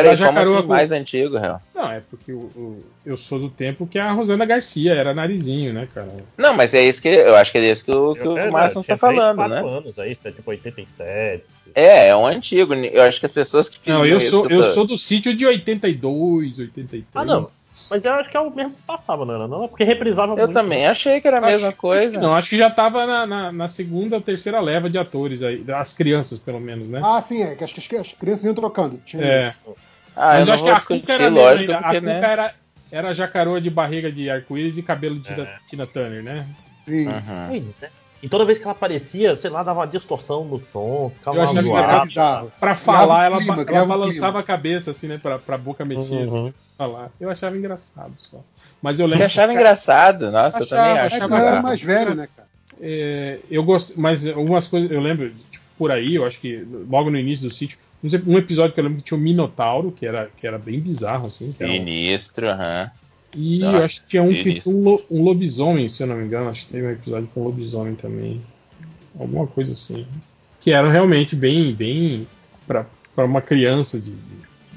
peraí, 0.03 0.17
era 0.17 0.27
como 0.27 0.39
assim 0.39 0.63
com- 0.63 0.69
mais 0.69 0.93
antigo, 0.93 1.39
Real? 1.39 1.61
Não, 1.75 1.91
é 1.93 2.01
porque 2.11 2.33
o- 2.33 2.39
o- 2.57 2.85
eu 3.05 3.17
sou 3.17 3.39
do 3.39 3.49
tempo 3.51 3.87
que 3.87 3.99
a 3.99 4.11
Rosana 4.13 4.45
Garcia 4.45 4.95
era 4.95 5.13
narizinho, 5.15 5.73
né, 5.73 5.89
cara? 5.95 6.09
Não, 6.37 6.55
mas 6.55 6.73
é 6.75 6.83
isso 6.83 7.01
que 7.03 7.09
eu 7.09 7.35
acho 7.37 7.53
que 7.53 7.59
é 7.59 7.71
isso 7.71 7.85
que 7.85 7.91
o, 7.93 8.15
que 8.15 8.21
Eu- 8.27 8.33
o 8.33 8.39
é, 8.39 8.51
Márcio 8.51 8.81
está 8.81 8.97
falando, 8.97 9.37
quatro 9.37 9.55
né? 9.55 9.61
anos 9.79 9.99
aí, 9.99 10.13
isso 10.13 10.27
é 10.29 10.31
tipo 10.33 10.51
87. 10.51 11.45
É, 11.75 12.09
é 12.09 12.17
um 12.17 12.27
antigo. 12.27 12.75
Eu 12.75 13.03
acho 13.03 13.21
que 13.21 13.27
as 13.27 13.33
pessoas 13.33 13.69
que 13.69 13.91
Não, 13.91 14.05
eu 14.07 14.19
isso 14.19 14.31
sou, 14.31 14.49
eu 14.49 14.63
tô- 14.63 14.71
sou 14.71 14.87
do 14.87 14.97
sítio 14.97 15.35
de 15.37 15.47
82, 15.47 16.59
83. 16.59 17.05
Ah, 17.15 17.25
não. 17.25 17.51
Mas 17.91 18.05
eu 18.05 18.13
acho 18.15 18.29
que 18.29 18.37
é 18.37 18.41
o 18.41 18.51
mesmo 18.51 18.73
que 18.73 18.83
passava, 18.83 19.25
não 19.25 19.35
era? 19.35 19.47
Não, 19.47 19.65
é 19.65 19.69
porque 19.69 19.85
reprisava 19.85 20.33
Eu 20.33 20.37
muito. 20.39 20.53
também 20.53 20.87
achei 20.87 21.21
que 21.21 21.29
era 21.29 21.37
a 21.37 21.41
Acho- 21.41 21.49
mesma 21.51 21.69
acho 21.69 21.77
coisa. 21.77 22.11
que 22.11 22.17
não, 22.19 22.35
acho 22.35 22.51
que 22.51 22.57
já 22.57 22.69
tava 22.69 23.07
na, 23.07 23.25
na- 23.27 23.53
na 23.53 23.69
segunda 23.69 24.17
ou 24.17 24.21
terceira 24.23 24.61
leva 24.61 24.91
de 24.91 24.99
atores 24.99 25.43
aí, 25.43 25.65
as 25.73 25.93
crianças, 25.95 26.39
pelo 26.39 26.59
menos, 26.61 26.89
né? 26.89 27.01
Ah, 27.03 27.23
sim, 27.23 27.41
é 27.43 27.55
que 27.55 27.63
as, 27.63 27.71
as- 27.71 28.01
as 28.01 28.13
crianças 28.15 28.45
iam 28.45 28.55
trocando. 28.55 29.01
Tinha 29.07 29.23
É. 29.23 29.55
Ah, 30.21 30.35
Mas 30.35 30.49
eu 30.49 30.55
eu 30.67 30.75
acho 30.75 30.87
que 30.87 30.95
a 30.95 30.97
Cuca 31.01 31.13
era 31.13 31.29
lógico, 31.29 31.73
ainda. 31.73 31.79
A 31.79 31.95
Cuca 31.95 32.01
né? 32.01 32.21
era, 32.33 32.55
era 32.91 33.13
jacaroa 33.15 33.61
de 33.61 33.71
barriga 33.71 34.11
de 34.11 34.29
arco-íris 34.29 34.77
e 34.77 34.83
cabelo 34.83 35.15
de 35.17 35.23
Tina, 35.23 35.49
Tina 35.69 35.87
Turner, 35.87 36.23
né? 36.23 36.47
Sim. 36.85 37.07
Uhum. 37.07 37.47
Pois 37.47 37.83
é. 37.83 37.91
E 38.21 38.29
toda 38.29 38.45
vez 38.45 38.59
que 38.59 38.65
ela 38.65 38.73
aparecia, 38.73 39.37
sei 39.37 39.49
lá, 39.49 39.63
dava 39.63 39.79
uma 39.79 39.87
distorção 39.87 40.45
no 40.45 40.61
som, 40.73 41.13
ficava 41.17 41.37
Eu 41.37 41.43
uma 41.43 41.51
achava 41.51 41.69
engraçado. 41.69 42.53
Pra 42.59 42.75
Criava 42.75 42.81
falar, 42.81 43.25
ela, 43.27 43.37
clima, 43.39 43.65
ela 43.69 43.85
balançava 43.87 44.41
a 44.41 44.43
cabeça, 44.43 44.91
assim, 44.91 45.07
né? 45.07 45.19
Pra, 45.23 45.39
pra 45.39 45.57
boca 45.57 45.85
mexer, 45.85 46.01
Uhum. 46.01 46.49
assim, 46.49 46.55
falar. 46.77 47.13
Eu 47.21 47.31
achava 47.31 47.57
engraçado 47.57 48.17
só. 48.17 48.41
Mas 48.83 48.99
eu 48.99 49.07
Você 49.07 49.11
lembro. 49.13 49.27
achava 49.27 49.53
engraçado? 49.55 50.33
Nossa, 50.33 50.59
eu 50.59 50.63
Achava, 50.65 50.83
também 50.83 50.99
acho. 50.99 51.15
achava 51.17 51.37
Eu 51.39 51.47
era 51.47 51.63
mais 51.63 51.81
velho, 51.81 52.15
né, 52.17 52.29
cara? 52.35 52.49
É, 52.81 53.39
eu 53.49 53.63
gosto, 53.63 54.01
mas 54.01 54.27
algumas 54.27 54.67
coisas 54.67 54.91
eu 54.91 55.01
lembro, 55.01 55.31
tipo, 55.51 55.65
por 55.79 55.93
aí, 55.93 56.17
eu 56.17 56.27
acho 56.27 56.41
que 56.41 56.67
logo 56.91 57.11
no 57.11 57.19
início 57.19 57.49
do 57.49 57.55
sítio, 57.55 57.79
um 58.27 58.39
episódio 58.39 58.73
que 58.75 58.81
eu 58.81 58.85
lembro 58.85 58.99
que 58.99 59.05
tinha 59.05 59.19
um 59.19 59.23
Minotauro, 59.23 59.91
que 59.93 60.07
era, 60.07 60.31
que 60.37 60.47
era 60.47 60.59
bem 60.59 60.79
bizarro, 60.81 61.27
assim. 61.27 61.53
que 61.53 61.63
era 61.63 61.73
um- 61.73 61.77
Sinistro, 61.77 62.49
aham. 62.49 62.91
E 63.35 63.59
Nossa, 63.59 63.77
eu 63.77 63.85
acho 63.85 64.03
que 64.05 64.09
tinha 64.09 64.23
um 64.23 64.29
que 64.29 64.37
sinistro. 64.43 64.73
tinha 64.73 64.77
um, 64.83 64.85
lo- 64.85 65.03
um 65.11 65.23
lobisomem, 65.23 65.89
se 65.89 66.03
eu 66.03 66.07
não 66.07 66.17
me 66.17 66.25
engano, 66.25 66.49
acho 66.49 66.67
que 66.67 66.73
teve 66.73 66.87
um 66.87 66.91
episódio 66.91 67.29
com 67.35 67.45
lobisomem 67.45 67.95
também. 67.95 68.41
Alguma 69.19 69.47
coisa 69.47 69.73
assim. 69.73 70.07
Que 70.61 70.71
eram 70.73 70.89
realmente 70.91 71.37
bem, 71.37 71.73
bem 71.75 72.27
pra, 72.67 72.87
pra 73.15 73.25
uma 73.25 73.43
criança 73.43 74.01
de, 74.01 74.13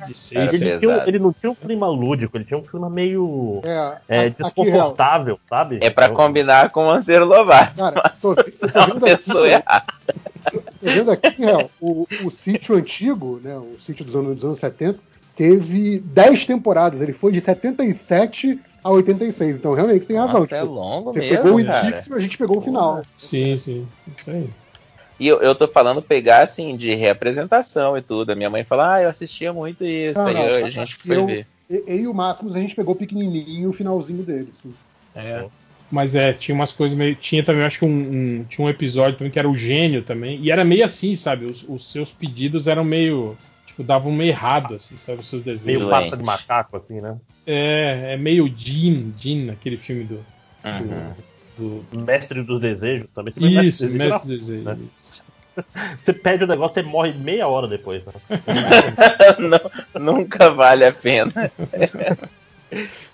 de, 0.07 0.13
seis, 0.13 0.53
Era 0.53 0.55
Ele, 0.55 0.79
tinha, 0.79 0.89
um- 0.91 1.07
ele 1.07 1.19
não 1.19 1.31
tinha 1.31 1.51
um 1.51 1.55
clima 1.55 1.87
lúdico, 1.87 2.35
ele 2.35 2.43
tinha 2.45 2.57
um 2.57 2.63
clima 2.63 2.89
meio 2.89 3.61
É, 3.63 3.97
é, 4.07 4.17
a- 4.17 4.21
aqui, 4.27 4.43
desconfortável, 4.43 5.39
sabe? 5.49 5.77
É 5.81 5.89
pra 5.89 6.07
Eu- 6.07 6.13
combinar 6.13 6.69
com 6.71 6.81
o 6.81 6.93
Monteiro 6.93 7.25
Lobato. 7.25 7.75
Cara, 7.77 8.09
tô, 8.21 8.35
tô 8.35 9.45
é 9.45 9.53
errada. 9.53 9.85
tô 10.23 10.30
vendo 10.81 11.11
aqui, 11.11 11.29
real, 11.37 11.69
o, 11.79 12.07
o 12.23 12.31
sítio 12.31 12.75
antigo, 12.75 13.39
né, 13.43 13.55
o 13.55 13.77
sítio 13.85 14.03
dos 14.05 14.15
anos, 14.15 14.35
dos 14.35 14.43
anos 14.43 14.59
70, 14.59 14.99
teve 15.35 15.99
10 15.99 16.45
temporadas. 16.45 17.01
Ele 17.01 17.13
foi 17.13 17.31
de 17.31 17.41
77 17.41 18.59
a 18.83 18.89
86. 18.91 19.55
Então, 19.57 19.73
realmente, 19.73 20.01
você 20.01 20.07
tem 20.07 20.17
razão. 20.17 20.41
Nossa, 20.41 20.55
é 20.55 20.61
tipo, 20.61 20.73
longo 20.73 21.13
você 21.13 21.19
mesmo, 21.19 21.37
pegou 21.37 21.59
o 21.59 21.65
cara. 21.65 21.87
início, 21.89 22.15
a 22.15 22.19
gente 22.19 22.37
pegou 22.37 22.57
o 22.57 22.61
final. 22.61 23.01
Sim, 23.17 23.57
sim. 23.57 23.87
Isso 24.15 24.29
aí. 24.29 24.49
E 25.19 25.27
eu, 25.27 25.39
eu 25.39 25.53
tô 25.53 25.67
falando 25.67 26.01
pegar, 26.01 26.41
assim, 26.41 26.75
de 26.75 26.95
reapresentação 26.95 27.95
e 27.95 28.01
tudo. 28.01 28.31
A 28.31 28.35
minha 28.35 28.49
mãe 28.49 28.63
fala, 28.63 28.95
ah, 28.95 29.01
eu 29.03 29.09
assistia 29.09 29.53
muito 29.53 29.85
isso. 29.85 30.19
Não, 30.19 30.27
Aí 30.27 30.33
não, 30.33 30.45
eu- 30.45 30.65
a 30.65 30.69
gente 30.71 30.95
foi 30.95 31.15
eu- 31.15 31.25
ver. 31.27 31.47
E, 31.69 31.75
eu 31.87 31.95
e 31.97 32.07
o 32.07 32.13
Máximos, 32.13 32.55
a 32.55 32.59
gente 32.59 32.73
pegou 32.75 32.95
pequenininho 32.95 33.69
o 33.69 33.73
finalzinho 33.73 34.23
dele. 34.23 34.49
Assim. 34.51 34.73
É. 35.15 35.45
Mas 35.91 36.15
é, 36.15 36.31
tinha 36.31 36.55
umas 36.55 36.71
coisas 36.71 36.97
meio. 36.97 37.15
Tinha 37.15 37.43
também, 37.43 37.63
acho 37.63 37.79
que 37.79 37.85
um, 37.85 37.89
um- 38.39 38.43
tinha 38.45 38.65
um 38.65 38.69
episódio 38.69 39.17
também 39.17 39.31
que 39.31 39.37
era 39.39 39.49
o 39.49 39.55
gênio 39.57 40.01
também. 40.01 40.39
E 40.41 40.49
era 40.49 40.63
meio 40.63 40.85
assim, 40.85 41.15
sabe? 41.15 41.45
Os, 41.45 41.65
os 41.67 41.91
seus 41.91 42.11
pedidos 42.11 42.67
eram 42.67 42.83
meio. 42.83 43.37
Tipo, 43.65 43.83
davam 43.83 44.11
meio 44.11 44.29
errado, 44.29 44.75
assim, 44.75 44.97
sabe? 44.97 45.19
Os 45.19 45.27
seus 45.27 45.43
desenhos. 45.43 45.81
Meio 45.81 45.89
pata 45.89 46.15
de 46.17 46.23
macaco, 46.23 46.77
assim, 46.77 47.01
né? 47.01 47.17
É, 47.45 48.13
é 48.13 48.17
meio 48.17 48.47
Jean, 48.55 49.11
Jean, 49.17 49.51
aquele 49.51 49.77
filme 49.77 50.03
do. 50.05 50.23
Uhum. 50.63 51.13
do, 51.57 51.83
do- 51.91 52.05
Mestre 52.05 52.41
dos 52.43 52.61
desejos 52.61 53.07
também. 53.13 53.33
Isso, 53.37 53.83
Mestre 53.89 53.89
Mestre 53.89 54.09
dos 54.09 54.21
dos 54.21 54.47
Desejos. 54.47 54.63
né? 54.65 54.77
Você 56.01 56.13
pede 56.13 56.45
o 56.45 56.47
negócio, 56.47 56.75
você 56.75 56.81
morre 56.81 57.11
meia 57.13 57.45
hora 57.45 57.67
depois, 57.67 58.01
né? 58.05 58.13
Não- 59.37 60.13
nunca 60.13 60.49
vale 60.49 60.85
a 60.85 60.93
pena. 60.93 61.31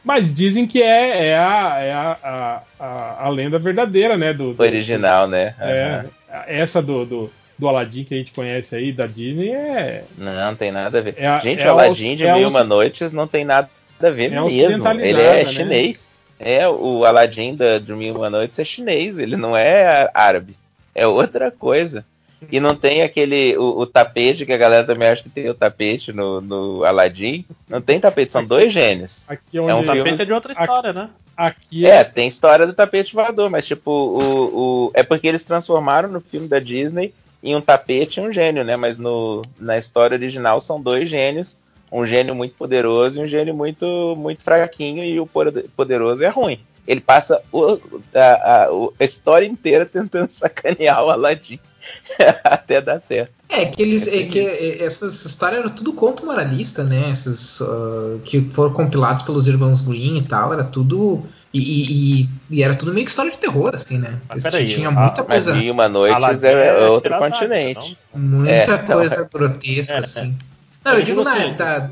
Mas 0.04 0.34
dizem 0.34 0.68
que 0.68 0.82
é, 0.82 1.28
é, 1.30 1.38
a, 1.38 1.78
é 1.80 1.92
a, 1.94 2.18
a, 2.24 2.62
a, 2.80 3.26
a 3.26 3.30
lenda 3.30 3.58
verdadeira, 3.58 4.16
né? 4.18 4.34
Do, 4.34 4.54
do- 4.54 4.62
Original, 4.64 5.28
né? 5.28 5.56
É, 5.60 6.04
Aham. 6.30 6.44
essa 6.48 6.82
do, 6.82 7.06
do, 7.06 7.32
do 7.58 7.68
Aladdin 7.68 8.04
que 8.04 8.14
a 8.14 8.18
gente 8.18 8.32
conhece 8.32 8.76
aí, 8.76 8.92
da 8.92 9.08
Disney, 9.08 9.50
é. 9.52 10.04
Não, 10.18 10.34
não 10.36 10.56
tem 10.56 10.72
nada 10.72 11.00
a 11.00 11.02
ver. 11.02 11.16
É 11.18 11.42
Gente, 11.42 11.66
o 11.66 11.70
Aladdin 11.70 12.16
de 12.16 12.24
Mil 12.32 12.48
Uma 12.50 12.64
Noites 12.64 13.12
não 13.12 13.28
tem 13.28 13.44
nada 13.44 13.70
a 14.02 14.10
ver 14.10 14.32
É 14.32 14.42
mesmo. 14.42 14.88
Ele 15.02 15.22
é 15.22 15.44
né? 15.44 15.46
chinês. 15.46 16.16
É, 16.40 16.68
o 16.70 17.04
Aladdin 17.04 17.56
da, 17.56 17.80
de 17.80 17.92
Mil 17.94 18.16
Uma 18.16 18.30
Noites 18.30 18.60
é 18.60 18.64
chinês, 18.64 19.18
ele 19.18 19.36
não 19.36 19.58
é 19.58 20.10
árabe. 20.14 20.56
É 20.94 21.08
outra 21.08 21.50
coisa. 21.52 22.06
E 22.52 22.60
não 22.60 22.76
tem 22.76 23.02
aquele. 23.02 23.58
O, 23.58 23.80
o 23.80 23.86
tapete, 23.86 24.46
que 24.46 24.54
a 24.54 24.58
galera 24.58 24.86
também 24.86 25.08
acha 25.08 25.24
que 25.24 25.30
tem 25.30 25.50
o 25.50 25.54
tapete 25.56 26.14
no, 26.14 26.40
no 26.40 26.84
Aladdin. 26.84 27.44
Não 27.68 27.82
tem 27.82 28.00
tapete, 28.00 28.32
são 28.34 28.46
dois 28.46 28.72
gênios. 28.72 29.26
Aqui 29.28 29.58
É 29.58 29.62
um 29.62 29.80
O 29.80 29.84
filme- 29.84 29.98
tapete 30.04 30.22
é 30.22 30.26
de 30.26 30.34
outra 30.34 30.54
história, 30.54 30.94
né? 30.94 31.10
Aqui 31.36 31.86
É, 31.86 32.04
tem 32.04 32.28
história 32.28 32.66
do 32.68 32.74
tapete 32.74 33.14
voador, 33.14 33.50
mas 33.50 33.66
tipo, 33.66 33.90
o, 33.92 34.88
o, 34.88 34.92
é 34.94 35.04
porque 35.04 35.28
eles 35.28 35.44
transformaram 35.44 36.10
no 36.10 36.20
filme 36.22 36.48
da 36.48 36.60
Disney 36.60 37.14
em 37.44 37.56
um 37.56 37.62
tapete 37.62 38.20
e 38.20 38.24
um 38.24 38.32
gênio, 38.34 38.64
né? 38.64 38.76
Mas 38.76 38.98
no, 38.98 39.44
na 39.60 39.78
história 39.78 40.16
original 40.16 40.60
são 40.62 40.82
dois 40.82 41.10
gênios, 41.10 41.56
um 41.92 42.06
gênio 42.06 42.34
muito 42.36 42.56
poderoso 42.56 43.20
e 43.20 43.24
um 43.24 43.28
gênio 43.28 43.54
muito, 43.56 44.16
muito 44.18 44.44
fraquinho, 44.44 45.04
e 45.04 45.20
o 45.20 45.26
pode- 45.28 45.64
poderoso 45.76 46.24
é 46.24 46.28
ruim. 46.28 46.60
Ele 46.88 47.02
passa 47.02 47.42
o- 47.52 47.80
a, 48.16 48.20
a- 48.64 48.68
a 49.00 49.04
história 49.04 49.46
inteira 49.46 49.86
tentando 49.86 50.30
sacanear 50.32 51.04
o 51.06 51.10
Aladdin 51.12 51.60
até 52.44 52.82
dar 52.82 53.00
certo. 53.00 53.32
É 53.50 53.66
que 53.66 53.82
eles. 53.82 54.08
É 54.08 54.18
É 54.20 54.24
que 54.24 54.40
é, 54.40 54.84
essas 54.84 55.24
histórias 55.26 55.60
eram 55.62 55.70
tudo 55.70 55.94
conto 55.94 56.26
moralista, 56.26 56.84
né? 56.84 57.10
Essas 57.10 57.62
ah, 57.62 58.18
que 58.26 58.42
foram 58.52 58.74
compilados 58.74 59.24
pelos 59.24 59.48
irmãos 59.48 59.82
Green 59.82 60.18
e 60.18 60.22
tal, 60.24 60.54
era 60.54 60.64
tudo 60.64 61.24
E, 61.54 61.60
e- 61.60 62.22
e- 62.22 62.30
e 62.52 62.64
era 62.64 62.76
tudo 62.76 62.94
meio 62.94 63.06
que 63.06 63.10
história 63.10 63.32
de 63.32 63.38
terror, 63.38 63.72
assim, 63.74 63.98
né? 63.98 64.20
Mas 64.28 64.44
Tinha- 64.44 64.68
tinha 64.68 64.92
muita 64.92 65.24
Mas 65.24 65.46
coisa. 65.46 65.58
E 65.58 65.72
uma 65.72 65.86
Aladdin 65.86 66.46
é, 66.46 66.68
é 66.68 66.88
outro 66.88 67.18
continente. 67.18 67.98
Muita 68.14 68.52
É, 68.52 68.64
então, 68.64 68.86
coisa 68.86 69.16
é. 69.22 69.38
grotesca, 69.38 70.00
assim. 70.00 70.38
Não, 70.84 70.92
Eu 70.94 71.00
eu 71.00 71.06
digo 71.06 71.22
digo 71.22 71.24
na, 71.24 71.36
assim, 71.36 71.54
da, 71.54 71.90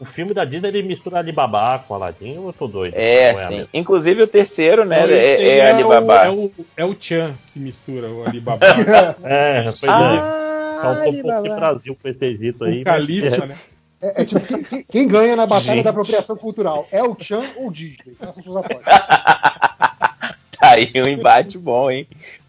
O 0.00 0.04
filme 0.04 0.32
da 0.32 0.44
Disney 0.44 0.68
ele 0.68 0.82
mistura 0.82 1.18
Alibaba 1.18 1.80
com 1.86 1.94
Aladdin 1.94 2.38
ou 2.38 2.46
eu 2.48 2.52
tô 2.52 2.68
doido? 2.68 2.94
É, 2.94 3.32
Não 3.32 3.40
a 3.40 3.46
sim. 3.48 3.68
Inclusive 3.74 4.22
o 4.22 4.26
terceiro, 4.28 4.84
né? 4.84 5.04
Esse 5.04 5.42
É, 5.42 5.50
aí 5.52 5.58
é 5.58 5.70
Alibaba. 5.72 6.06
O, 6.06 6.24
é, 6.24 6.30
o, 6.30 6.52
é 6.78 6.84
o 6.84 6.96
Chan 6.98 7.34
que 7.52 7.58
mistura 7.58 8.08
o 8.08 8.24
Alibaba. 8.24 8.64
É, 9.24 9.62
pois 9.64 9.84
Ah, 9.84 10.78
é. 10.78 10.82
Faltou 10.82 11.12
um 11.12 11.22
pouco 11.22 11.42
de 11.42 11.48
Brasil 11.50 11.98
com 12.00 12.08
esse 12.08 12.24
Egito 12.24 12.64
aí. 12.64 12.82
o 12.82 12.84
Califa, 12.84 13.30
mas- 13.38 13.48
né? 13.48 13.56
É, 14.00 14.22
é 14.22 14.24
tipo, 14.24 14.40
quem, 14.68 14.84
quem 14.84 15.08
ganha 15.08 15.34
na 15.34 15.44
batalha 15.44 15.74
Gente. 15.74 15.84
da 15.84 15.90
apropriação 15.90 16.36
cultural? 16.36 16.86
É 16.92 17.02
o 17.02 17.16
Chan 17.20 17.42
ou 17.56 17.66
o 17.66 17.72
Disney? 17.72 18.14
Apostas. 18.20 18.78
Tá 20.60 20.70
aí 20.72 20.90
um 20.96 21.06
embate 21.06 21.56
bom, 21.56 21.88
hein? 21.88 22.04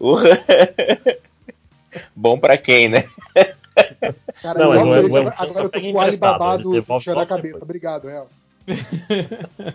Bom 2.14 2.38
pra 2.38 2.56
quem, 2.58 2.88
né? 2.88 3.04
Cara, 4.42 4.58
Não, 4.58 4.70
mas 4.70 5.04
o- 5.04 5.08
o 5.10 5.16
agora 5.16 5.64
eu 5.64 5.68
tô 5.68 5.80
com 5.80 5.92
o 5.92 6.00
Alibaba 6.00 6.58
do 6.58 6.72
na 6.74 7.00
só 7.00 7.26
cabeça. 7.26 7.58
Obrigado, 7.62 8.08
El. 8.08 8.28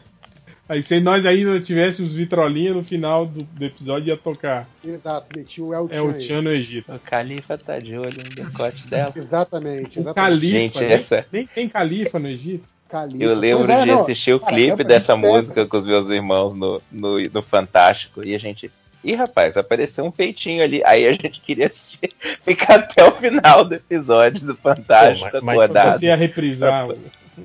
Aí 0.67 0.81
se 0.81 0.99
nós 0.99 1.27
ainda 1.27 1.59
tivéssemos 1.59 2.15
vitrolinha 2.15 2.73
no 2.73 2.83
final 2.83 3.23
do, 3.27 3.43
do 3.43 3.65
episódio 3.65 4.09
ia 4.09 4.17
tocar. 4.17 4.67
Exato, 4.83 5.27
meti 5.37 5.61
o 5.61 5.71
El 5.71 5.87
Chan. 5.87 5.95
É 5.95 6.01
o. 6.01 6.19
Chan 6.19 6.41
no 6.41 6.51
Egito. 6.51 6.91
O 6.91 6.99
Califa 6.99 7.55
tá 7.55 7.77
de 7.77 7.95
olho 7.95 8.17
no 8.17 8.43
decote 8.43 8.85
dela. 8.89 9.13
Exatamente, 9.15 9.99
O 9.99 10.01
exatamente. 10.01 10.15
Califa. 10.15 10.57
Gente, 10.57 10.79
nem, 10.79 10.91
essa- 10.91 11.25
nem 11.31 11.45
tem 11.45 11.69
Califa 11.69 12.17
no 12.17 12.27
Egito. 12.27 12.63
Califa. 12.89 13.23
Eu 13.23 13.35
lembro 13.35 13.71
é, 13.71 13.81
de 13.81 13.85
não, 13.91 14.01
assistir 14.01 14.33
o 14.33 14.39
cara, 14.39 14.53
clipe 14.53 14.71
essa 14.73 14.83
dessa 14.83 15.15
música 15.15 15.65
com 15.67 15.77
os 15.77 15.85
meus 15.85 16.07
irmãos 16.09 16.55
no, 16.55 16.81
no, 16.91 17.19
no 17.19 17.41
Fantástico 17.43 18.23
e 18.23 18.33
a 18.33 18.39
gente. 18.39 18.71
Ih, 19.05 19.13
rapaz, 19.15 19.55
apareceu 19.55 20.03
um 20.05 20.11
peitinho 20.11 20.63
ali. 20.63 20.81
Aí 20.83 21.07
a 21.07 21.11
gente 21.13 21.39
queria 21.41 21.67
assistir, 21.67 22.09
ficar 22.41 22.75
até 22.79 23.03
o 23.03 23.11
final 23.11 23.63
do 23.63 23.75
episódio 23.75 24.47
do 24.47 24.55
Fantástico 24.55 25.29
Pô, 25.29 25.37
mas- 25.37 25.43
mas 25.43 25.55
acordado. 25.57 25.99
Você 25.99 26.05
ia 26.07 26.15
reprisar. 26.15 26.87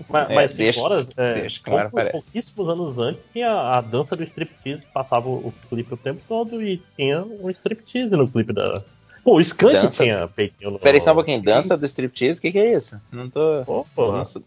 Mas, 0.08 0.30
É, 0.30 0.34
mas 0.36 0.56
deixa- 0.56 0.80
fora, 0.80 1.06
é, 1.16 1.34
deixa 1.34 1.60
hora 1.68 1.90
pouco- 1.90 2.10
pouquíssimos 2.12 2.68
anos 2.68 2.96
antes 2.98 3.20
tinha 3.32 3.50
a 3.52 3.80
dança 3.80 4.14
do 4.14 4.22
striptease, 4.22 4.82
passava 4.94 5.28
o 5.28 5.52
clipe 5.68 5.92
o 5.92 5.96
tempo 5.96 6.20
todo 6.28 6.62
e 6.62 6.80
tinha 6.96 7.22
um 7.24 7.50
striptease 7.50 8.10
no 8.10 8.26
clipe 8.28 8.52
da. 8.52 8.82
Pô, 9.24 9.34
o 9.34 9.40
Skank 9.40 9.72
Dança- 9.74 10.02
tinha 10.04 10.28
peitinho 10.28 10.70
no. 10.70 10.78
Peraí 10.78 11.00
só 11.00 11.10
um 11.10 11.16
pouquinho, 11.16 11.42
dança 11.42 11.76
do 11.76 11.84
striptease, 11.86 12.38
o 12.38 12.42
que, 12.42 12.52
que 12.52 12.58
é 12.58 12.72
isso? 12.76 13.00
Não 13.10 13.28
tô. 13.28 13.64
Pô, 13.94 14.12
não 14.12 14.24
sou- 14.24 14.42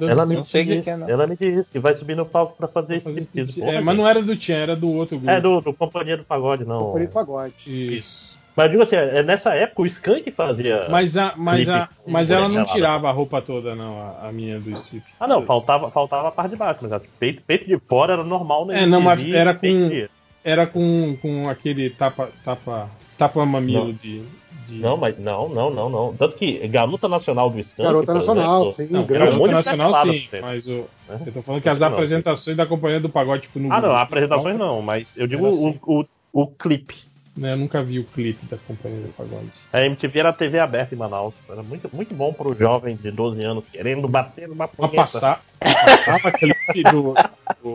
Ela 0.00 0.26
me, 0.26 0.36
que, 0.36 0.42
disse, 0.42 0.82
que 0.82 0.90
é, 0.90 0.96
não. 0.96 1.08
ela 1.08 1.26
me 1.26 1.36
disse 1.36 1.70
que 1.70 1.78
vai 1.78 1.94
subir 1.94 2.16
no 2.16 2.26
palco 2.26 2.56
pra 2.56 2.66
fazer 2.66 2.96
striptease. 2.96 3.62
É, 3.62 3.80
mas 3.80 3.96
não 3.96 4.06
era 4.06 4.20
do 4.20 4.40
Chan, 4.40 4.54
era 4.54 4.76
do 4.76 4.90
outro 4.90 5.16
grupo. 5.16 5.30
É 5.30 5.40
do, 5.40 5.60
do 5.60 5.72
Companhia 5.72 6.16
do 6.16 6.24
Pagode, 6.24 6.64
não. 6.64 6.86
Companhia 6.86 7.08
do 7.08 7.12
Pagode. 7.12 7.54
Isso. 7.66 8.36
Mas 8.56 8.70
digo 8.70 8.82
assim, 8.82 8.96
é 8.96 9.22
nessa 9.22 9.54
época 9.54 9.82
o 9.82 9.86
Skank 9.86 10.30
fazia. 10.30 10.88
Mas, 10.88 11.16
a, 11.18 11.34
mas, 11.36 11.68
a, 11.68 11.90
mas 12.06 12.30
ela 12.30 12.48
não 12.48 12.64
tirava 12.64 13.06
a 13.06 13.12
roupa 13.12 13.42
toda, 13.42 13.74
não, 13.74 14.00
a, 14.00 14.28
a 14.28 14.32
minha 14.32 14.58
do 14.58 14.70
strip. 14.70 15.04
Ah, 15.20 15.28
não, 15.28 15.42
faltava, 15.42 15.90
faltava 15.90 16.28
a 16.28 16.32
parte 16.32 16.52
de 16.52 16.56
baixo, 16.56 16.80
mas 16.82 16.92
a 16.92 17.00
peito, 17.20 17.42
peito 17.46 17.66
de 17.66 17.78
fora 17.78 18.14
era 18.14 18.24
normal, 18.24 18.64
né? 18.64 18.82
É, 18.82 18.86
não, 18.86 19.02
mas 19.02 19.24
era 19.26 19.52
com, 19.54 20.06
era 20.42 20.66
com, 20.66 21.18
com 21.20 21.50
aquele 21.50 21.90
tapa, 21.90 22.30
tapa, 22.42 22.88
tapa 23.16 23.44
mamilo 23.44 23.86
Não. 23.86 23.92
de, 23.92 24.22
de- 24.68 24.80
Não, 24.80 24.96
mas 24.96 25.18
não, 25.18 25.48
não, 25.48 25.70
não, 25.70 25.88
não. 25.88 26.16
Tanto 26.16 26.36
que 26.36 26.66
Garota 26.68 27.08
Nacional 27.08 27.50
do 27.50 27.58
Skank. 27.60 27.82
Garota 27.86 28.14
Nacional, 28.14 28.62
exemplo, 28.62 28.76
sim, 28.86 28.92
Não, 28.92 29.02
um 29.02 29.06
Garota 29.06 29.52
Nacional 29.52 30.02
sim, 30.06 30.28
né? 30.32 30.40
mas 30.40 30.66
o, 30.68 30.84
Né? 31.08 31.20
eu 31.26 31.32
tô 31.32 31.42
falando 31.42 31.62
que 31.62 31.68
as 31.68 31.80
Não, 31.80 31.88
apresentações 31.88 32.56
da 32.56 32.66
Companhia 32.66 33.00
do 33.00 33.08
Pagode, 33.08 33.42
tipo, 33.42 33.58
no 33.58 33.72
Ah, 33.72 33.80
não, 33.80 33.96
apresentações 33.96 34.58
não, 34.58 34.82
mas 34.82 35.16
eu 35.16 35.26
digo 35.26 35.46
Era 35.46 35.54
o, 35.54 35.58
assim. 35.58 35.80
o, 35.86 36.04
o 36.32 36.46
clipe. 36.46 36.96
Né, 37.36 37.52
eu 37.52 37.56
nunca 37.56 37.82
vi 37.82 37.98
o 37.98 38.04
clipe 38.04 38.44
da 38.46 38.56
Companhia 38.56 39.00
do 39.02 39.12
Pagode. 39.12 39.50
A 39.72 39.84
MTV 39.84 40.18
era 40.18 40.28
a 40.30 40.32
TV 40.32 40.58
aberta 40.58 40.94
em 40.94 40.98
Manaus. 40.98 41.34
Era 41.48 41.62
muito, 41.62 41.88
muito 41.94 42.14
bom 42.14 42.32
pro 42.32 42.54
jovem 42.54 42.96
de 42.96 43.10
12 43.10 43.42
anos 43.42 43.64
querendo 43.70 44.08
bater 44.08 44.48
numa 44.48 44.66
Pra 44.66 44.88
punheta. 44.88 44.96
passar, 44.96 45.44
passava 45.60 46.32
clipe 46.32 46.82
do, 46.84 47.14
do, 47.62 47.74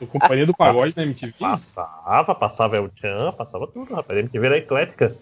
do 0.00 0.06
Companhia 0.06 0.46
do 0.46 0.54
Pagode 0.56 0.94
na 0.96 1.02
MTV. 1.02 1.34
Passava, 1.38 2.34
passava 2.34 2.76
El 2.76 2.90
Chan, 3.00 3.32
passava 3.36 3.66
tudo, 3.66 3.94
rapaz. 3.94 4.16
A 4.18 4.20
MTV 4.22 4.46
era 4.46 4.56
eclética. 4.58 5.14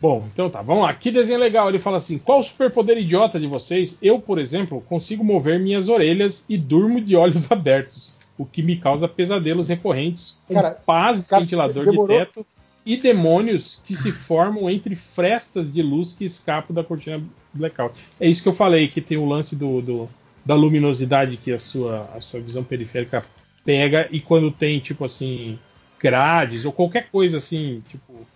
Bom, 0.00 0.26
então 0.32 0.50
tá, 0.50 0.62
vamos 0.62 0.82
lá. 0.82 0.92
Que 0.94 1.10
desenho 1.12 1.38
legal. 1.38 1.68
Ele 1.68 1.78
fala 1.78 1.98
assim: 1.98 2.18
qual 2.18 2.40
o 2.40 2.42
superpoder 2.42 2.98
idiota 2.98 3.38
de 3.38 3.46
vocês? 3.46 3.98
Eu, 4.02 4.18
por 4.18 4.38
exemplo, 4.38 4.80
consigo 4.80 5.22
mover 5.22 5.60
minhas 5.60 5.88
orelhas 5.88 6.44
e 6.48 6.56
durmo 6.58 7.00
de 7.00 7.14
olhos 7.14 7.50
abertos, 7.52 8.16
o 8.36 8.44
que 8.44 8.62
me 8.62 8.74
causa 8.76 9.06
pesadelos 9.06 9.68
recorrentes, 9.68 10.38
com 10.48 10.54
Cara, 10.54 10.70
pás 10.84 11.22
de 11.22 11.28
cara, 11.28 11.42
ventilador 11.42 11.84
demorou- 11.84 12.18
de 12.18 12.24
teto 12.26 12.46
e 12.84 12.96
demônios 12.96 13.80
que 13.84 13.94
se 13.94 14.10
formam 14.10 14.68
entre 14.68 14.94
frestas 14.96 15.72
de 15.72 15.82
luz 15.82 16.12
que 16.14 16.24
escapam 16.24 16.74
da 16.74 16.82
cortina 16.82 17.22
blackout. 17.52 17.94
É 18.18 18.28
isso 18.28 18.42
que 18.42 18.48
eu 18.48 18.54
falei, 18.54 18.88
que 18.88 19.00
tem 19.00 19.16
o 19.18 19.24
lance 19.26 19.54
do, 19.56 19.80
do- 19.80 20.08
da 20.44 20.54
luminosidade 20.56 21.36
que 21.36 21.52
a 21.52 21.58
sua, 21.58 22.10
a 22.14 22.20
sua 22.20 22.40
visão 22.40 22.64
periférica 22.64 23.24
pega 23.64 24.08
e 24.10 24.20
quando 24.20 24.50
tem, 24.50 24.80
tipo 24.80 25.04
assim, 25.04 25.56
grades 26.00 26.64
ou 26.64 26.72
qualquer 26.72 27.08
coisa 27.10 27.38
assim, 27.38 27.82
tipo. 27.88 28.26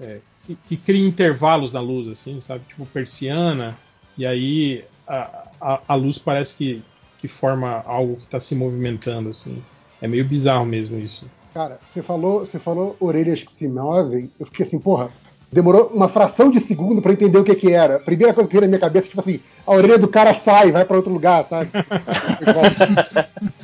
é, 0.00 0.18
que, 0.46 0.56
que 0.68 0.76
cria 0.76 1.06
intervalos 1.06 1.72
na 1.72 1.80
luz, 1.80 2.06
assim, 2.08 2.38
sabe? 2.40 2.62
Tipo 2.68 2.86
persiana, 2.86 3.76
e 4.16 4.24
aí 4.24 4.84
a, 5.06 5.44
a, 5.60 5.80
a 5.88 5.94
luz 5.96 6.18
parece 6.18 6.56
que, 6.56 6.82
que 7.18 7.26
forma 7.28 7.82
algo 7.84 8.16
que 8.16 8.24
está 8.24 8.38
se 8.38 8.54
movimentando, 8.54 9.28
assim. 9.30 9.60
É 10.00 10.06
meio 10.08 10.24
bizarro 10.24 10.64
mesmo 10.64 10.98
isso. 10.98 11.28
Cara, 11.52 11.80
você 11.92 12.02
falou, 12.02 12.40
você 12.40 12.58
falou 12.58 12.96
orelhas 13.00 13.42
que 13.42 13.52
se 13.52 13.66
movem. 13.66 14.30
Eu 14.38 14.46
fiquei 14.46 14.64
assim, 14.64 14.78
porra, 14.78 15.10
demorou 15.52 15.90
uma 15.92 16.08
fração 16.08 16.50
de 16.50 16.60
segundo 16.60 17.02
pra 17.02 17.12
entender 17.12 17.38
o 17.38 17.44
que 17.44 17.54
que 17.54 17.72
era. 17.72 17.96
A 17.96 18.00
primeira 18.00 18.32
coisa 18.32 18.48
que 18.48 18.54
veio 18.54 18.62
na 18.62 18.68
minha 18.68 18.80
cabeça, 18.80 19.08
tipo 19.08 19.20
assim, 19.20 19.40
a 19.66 19.72
orelha 19.72 19.98
do 19.98 20.08
cara 20.08 20.32
sai, 20.34 20.70
vai 20.70 20.84
pra 20.84 20.96
outro 20.96 21.12
lugar, 21.12 21.44
sabe? 21.44 21.70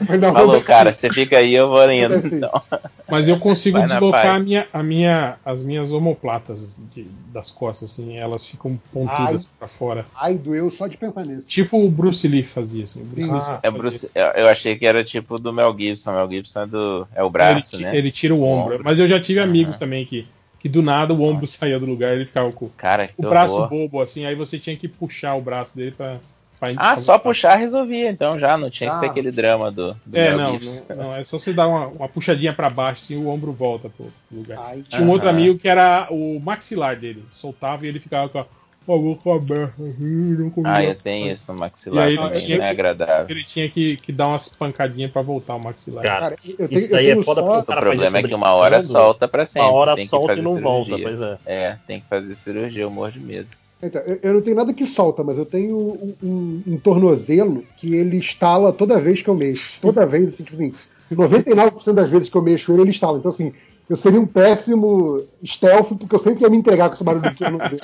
Mas 0.08 0.20
não, 0.20 0.32
Falou, 0.32 0.56
mas- 0.56 0.64
cara, 0.64 0.92
você 0.92 1.10
fica 1.10 1.38
aí, 1.38 1.54
eu 1.54 1.68
vou 1.68 1.90
indo. 1.90 2.14
Assim. 2.14 2.36
Então. 2.36 2.62
Mas 3.08 3.28
eu 3.28 3.38
consigo 3.38 3.78
Vai 3.78 3.86
deslocar 3.86 4.34
a 4.36 4.38
minha, 4.38 4.66
a 4.72 4.82
minha, 4.82 5.36
as 5.44 5.62
minhas 5.62 5.92
omoplatas 5.92 6.76
de- 6.94 7.06
das 7.32 7.50
costas, 7.50 7.90
assim, 7.92 8.16
elas 8.16 8.46
ficam 8.46 8.78
pontudas 8.92 9.46
pra 9.58 9.68
fora. 9.68 10.06
Ai, 10.14 10.34
doeu 10.36 10.70
só 10.70 10.86
de 10.86 10.96
pensar 10.96 11.24
nisso. 11.24 11.46
Tipo 11.46 11.78
o 11.84 11.88
Bruce 11.88 12.26
Lee 12.26 12.42
fazia, 12.42 12.84
assim. 12.84 13.02
O 13.02 13.04
Bruce 13.04 13.30
Lee 13.30 13.38
É 13.38 13.42
fazia 13.42 13.70
Bruce, 13.72 14.10
eu, 14.14 14.26
eu 14.26 14.48
achei 14.48 14.76
que 14.76 14.86
era 14.86 15.04
tipo 15.04 15.38
do 15.38 15.52
Mel 15.52 15.74
Gibson. 15.78 16.12
Mel 16.12 16.28
Gibson 16.30 16.62
é, 16.62 16.66
do, 16.66 17.08
é 17.14 17.22
o 17.22 17.30
braço, 17.30 17.76
ele, 17.76 17.84
né? 17.84 17.96
ele 17.96 18.10
tira 18.10 18.34
o 18.34 18.42
ombro. 18.42 18.74
ombro. 18.74 18.84
Mas 18.84 18.98
eu 18.98 19.06
já 19.06 19.20
tive 19.20 19.40
amigos 19.40 19.78
também 19.78 20.04
que, 20.04 20.26
que 20.66 20.68
do 20.68 20.82
nada 20.82 21.14
o 21.14 21.22
ombro 21.22 21.46
saía 21.46 21.78
do 21.78 21.86
lugar 21.86 22.12
e 22.12 22.16
ele 22.16 22.26
ficava 22.26 22.50
com 22.50 22.68
Cara, 22.70 23.08
o 23.16 23.22
braço 23.22 23.54
horror. 23.54 23.68
bobo, 23.68 24.00
assim, 24.00 24.26
aí 24.26 24.34
você 24.34 24.58
tinha 24.58 24.76
que 24.76 24.88
puxar 24.88 25.36
o 25.36 25.40
braço 25.40 25.76
dele 25.76 25.92
pra. 25.92 26.18
pra 26.58 26.72
Ah, 26.76 26.96
só 26.96 27.16
puxar 27.18 27.54
resolvia, 27.54 28.10
então 28.10 28.36
já. 28.38 28.58
Não 28.58 28.68
tinha 28.68 28.90
que 28.90 28.96
ser 28.96 29.06
Ah. 29.06 29.10
aquele 29.10 29.30
drama 29.30 29.70
do, 29.70 29.94
do 30.04 30.18
É, 30.18 30.36
não, 30.36 30.58
não, 30.58 30.96
não, 30.96 31.14
é 31.14 31.24
só 31.24 31.38
você 31.38 31.52
dar 31.52 31.68
uma, 31.68 31.86
uma 31.86 32.08
puxadinha 32.08 32.52
pra 32.52 32.68
baixo, 32.68 33.02
assim, 33.04 33.16
o 33.16 33.28
ombro 33.28 33.52
volta 33.52 33.88
pro 33.88 34.12
lugar. 34.32 34.58
Tinha 34.88 35.02
um 35.02 35.04
Aham. 35.04 35.12
outro 35.12 35.28
amigo 35.28 35.56
que 35.56 35.68
era 35.68 36.08
o 36.10 36.40
maxilar 36.40 36.96
dele, 36.96 37.24
soltava 37.30 37.86
e 37.86 37.88
ele 37.88 38.00
ficava 38.00 38.28
com 38.28 38.40
a, 38.40 38.46
com 38.86 38.94
a 38.94 38.98
boca 38.98 39.34
aberta, 39.34 39.74
não 39.78 40.48
comia. 40.48 40.72
Ah, 40.72 40.84
eu 40.84 40.94
tenho 40.94 41.32
isso 41.32 41.52
no 41.52 41.58
maxilar 41.58 42.06
E 42.06 42.10
aí, 42.10 42.16
também, 42.16 42.40
tinha 42.40 42.58
não 42.58 42.64
é 42.64 42.70
agradável. 42.70 43.26
Ele 43.28 43.44
tinha 43.44 43.68
que, 43.68 43.96
que 43.96 44.12
dar 44.12 44.28
umas 44.28 44.48
pancadinhas 44.48 45.10
pra 45.10 45.22
voltar 45.22 45.56
o 45.56 45.58
maxilar. 45.58 46.04
Cara, 46.04 46.36
eu 46.58 46.68
isso 46.70 46.90
daí 46.90 47.10
é 47.10 47.16
foda 47.22 47.42
porque 47.42 47.72
o 47.72 47.76
problema 47.76 48.18
é 48.18 48.22
que 48.22 48.34
uma 48.34 48.52
hora 48.54 48.80
solta 48.80 49.26
pra 49.26 49.44
sempre. 49.44 49.68
Uma 49.68 49.74
hora 49.76 49.96
solta 50.06 50.34
e 50.34 50.42
não 50.42 50.58
volta, 50.58 50.96
cirurgia. 50.96 51.08
pois 51.08 51.20
é. 51.20 51.38
É, 51.46 51.76
tem 51.86 52.00
que 52.00 52.06
fazer 52.06 52.34
cirurgia, 52.36 52.82
eu 52.82 52.90
morro 52.90 53.10
de 53.12 53.20
medo. 53.20 53.48
Então, 53.82 54.00
eu, 54.06 54.18
eu 54.22 54.34
não 54.34 54.40
tenho 54.40 54.56
nada 54.56 54.72
que 54.72 54.86
solta, 54.86 55.22
mas 55.22 55.36
eu 55.36 55.44
tenho 55.44 55.76
um, 55.76 56.14
um- 56.22 56.62
um 56.66 56.76
tornozelo 56.78 57.62
que 57.76 57.94
ele 57.94 58.16
instala 58.16 58.72
toda 58.72 59.00
vez 59.00 59.20
que 59.20 59.28
eu 59.28 59.34
mexo. 59.34 59.80
Toda 59.82 60.06
vez, 60.06 60.28
assim, 60.32 60.44
tipo 60.44 60.54
assim, 60.56 60.72
99% 61.10 61.92
das 61.94 62.10
vezes 62.10 62.28
que 62.28 62.36
eu 62.36 62.42
mexo 62.42 62.72
ele, 62.72 62.82
ele 62.82 62.90
instala. 62.90 63.18
Então, 63.18 63.30
assim, 63.30 63.52
eu 63.88 63.96
seria 63.96 64.20
um 64.20 64.26
péssimo 64.26 65.22
stealth, 65.44 65.88
porque 65.98 66.14
eu 66.14 66.18
sempre 66.18 66.42
ia 66.42 66.50
me 66.50 66.56
entregar 66.56 66.88
com 66.88 66.94
esse 66.94 67.04
barulho 67.04 67.30
de 67.30 67.36
tornozelo. 67.38 67.80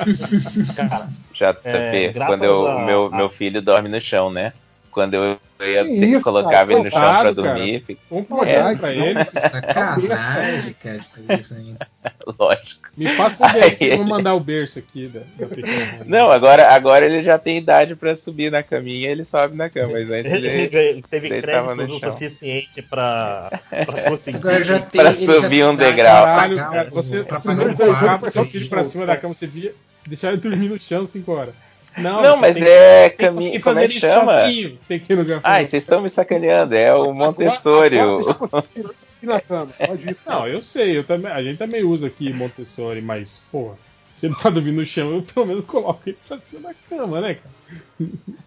JP, 1.33 1.61
É, 1.65 2.13
quando 2.27 2.45
eu, 2.45 2.67
a- 2.67 2.85
meu, 2.85 3.07
a- 3.07 3.17
meu 3.17 3.29
filho 3.29 3.63
dorme 3.63 3.89
no 3.89 4.01
chão, 4.01 4.31
né? 4.31 4.53
Quando 4.93 5.15
eu 5.15 5.23
ia 5.67 5.85
Que 5.85 6.01
ter- 6.01 6.07
isso, 6.07 6.21
colocava 6.23 6.53
cara? 6.53 6.73
ele 6.75 6.83
no 6.85 6.91
chão 6.91 7.01
pra 7.01 7.33
dormir, 7.33 7.73
cara. 7.81 7.85
fica- 7.87 8.01
Vamos 8.11 8.47
É. 8.47 8.75
pra 8.77 8.93
ele. 8.93 9.25
Sacanagem, 9.25 10.75
cara, 10.83 10.99
de 10.99 11.05
fazer 11.09 11.39
isso 11.41 11.55
ainda. 11.55 11.89
lógico. 12.39 12.83
Me 12.95 13.17
passa 13.17 13.47
o 13.47 13.53
berço, 13.53 13.85
eu 13.85 13.97
vou 13.97 14.07
mandar 14.07 14.35
o 14.35 14.41
berço 14.41 14.79
aqui 14.79 15.09
da. 15.09 15.21
Não, 16.05 16.31
agora, 16.31 16.69
agora 16.75 17.07
ele 17.07 17.23
já 17.23 17.39
tem 17.39 17.57
idade 17.57 17.97
pra 17.97 18.15
subir 18.15 18.51
na 18.53 18.63
caminha, 18.63 19.09
ele 19.11 19.25
sobe 19.25 19.57
na 19.57 19.71
cama, 19.71 19.93
mas 19.95 20.11
antes 20.11 20.31
Ele, 20.33 20.47
ele, 20.49 20.77
ele 20.77 21.03
teve 21.09 21.29
deitava 21.31 21.75
crédito 21.75 22.13
suficiente 22.13 22.83
pra, 22.83 23.61
pra 23.71 24.03
conseguir. 24.11 24.37
Agora 24.37 24.63
já 24.63 24.79
tem, 24.79 25.01
Pra 25.01 25.11
ele 25.11 25.27
já 25.27 25.41
subir 25.41 25.65
um 25.65 25.75
degrau. 25.75 26.25
Caralho, 26.25 26.57
cara, 26.57 26.89
um- 26.89 26.95
você, 26.95 27.25
pra 27.25 27.41
você 27.41 27.55
não 27.55 27.67
um 27.71 27.75
colocava 27.75 28.29
seu 28.29 28.45
filho 28.45 28.63
ele. 28.65 28.69
pra 28.69 28.85
cima 28.85 29.07
da 29.07 29.17
cama, 29.17 29.33
você 29.33 29.47
via, 29.47 29.73
deixava 30.07 30.35
ele 30.35 30.43
dormir 30.43 30.69
no 30.69 30.79
chão 30.79 31.07
5 31.07 31.33
horas. 31.33 31.55
Não, 31.99 32.23
Não, 32.23 32.37
mas 32.39 32.55
tem, 32.57 32.65
é 32.65 33.11
caminho- 33.11 33.61
como 33.61 33.79
é 33.79 33.87
que 33.87 33.99
isso 33.99 34.07
chama? 34.07 34.41
sozinho, 34.41 34.79
pequeno 34.89 35.23
gafanhoto. 35.23 35.47
Ai, 35.47 35.65
vocês 35.65 35.83
estão 35.83 36.01
me 36.01 36.09
sacaneando, 36.09 36.75
é 36.75 36.95
o 36.95 37.13
Montessori. 37.15 37.97
Na 39.23 39.41
cama. 39.41 39.69
Pode 39.87 40.09
ir. 40.11 40.17
Não, 40.27 40.49
eu 40.49 40.61
sei, 40.61 40.97
eu 40.99 41.05
também, 41.05 41.31
a 41.31 41.41
gente 41.43 41.57
também 41.59 41.85
usa 41.85 42.09
aqui 42.09 42.33
Montessori, 42.33 43.01
mas, 43.01 43.43
porra, 43.53 43.77
se 44.13 44.27
ele 44.27 44.35
tá 44.37 44.51
dormindo 44.51 44.77
no 44.77 44.87
chão, 44.87 45.11
eu 45.15 45.23
pelo 45.23 45.47
menos 45.47 45.65
coloco 45.65 46.01
ele 46.07 46.17
pra 46.27 46.39
cima 46.39 46.69
da 46.69 46.75
cama, 46.89 47.21
né, 47.21 47.35
cara? 47.35 47.53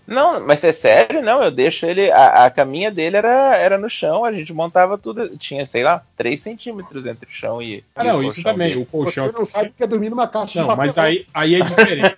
Não, 0.05 0.45
mas 0.45 0.63
é 0.63 0.71
sério, 0.71 1.21
não, 1.23 1.41
eu 1.41 1.49
deixo 1.49 1.85
ele. 1.85 2.11
A, 2.11 2.45
a 2.45 2.51
caminha 2.51 2.91
dele 2.91 3.17
era, 3.17 3.55
era 3.55 3.77
no 3.77 3.89
chão, 3.89 4.23
a 4.23 4.31
gente 4.31 4.53
montava 4.53 4.97
tudo. 4.97 5.35
Tinha, 5.37 5.65
sei 5.65 5.83
lá, 5.83 6.03
3 6.15 6.39
centímetros 6.39 7.05
entre 7.07 7.27
o 7.27 7.33
chão 7.33 7.59
e. 7.61 7.83
Ah, 7.95 8.03
e 8.03 8.07
não, 8.07 8.17
o 8.19 8.23
isso 8.23 8.43
também, 8.43 8.69
dele. 8.69 8.81
o 8.81 8.85
colchão. 8.85 9.25
Você 9.27 9.31
não 9.39 9.45
sabe 9.45 9.73
que 9.75 9.83
é 9.83 9.87
dormir 9.87 10.09
numa 10.09 10.27
caixa 10.27 10.61
Não, 10.61 10.69
de 10.69 10.75
mas 10.77 10.97
aí, 10.97 11.25
aí 11.33 11.55
é 11.55 11.63
diferente. 11.63 12.15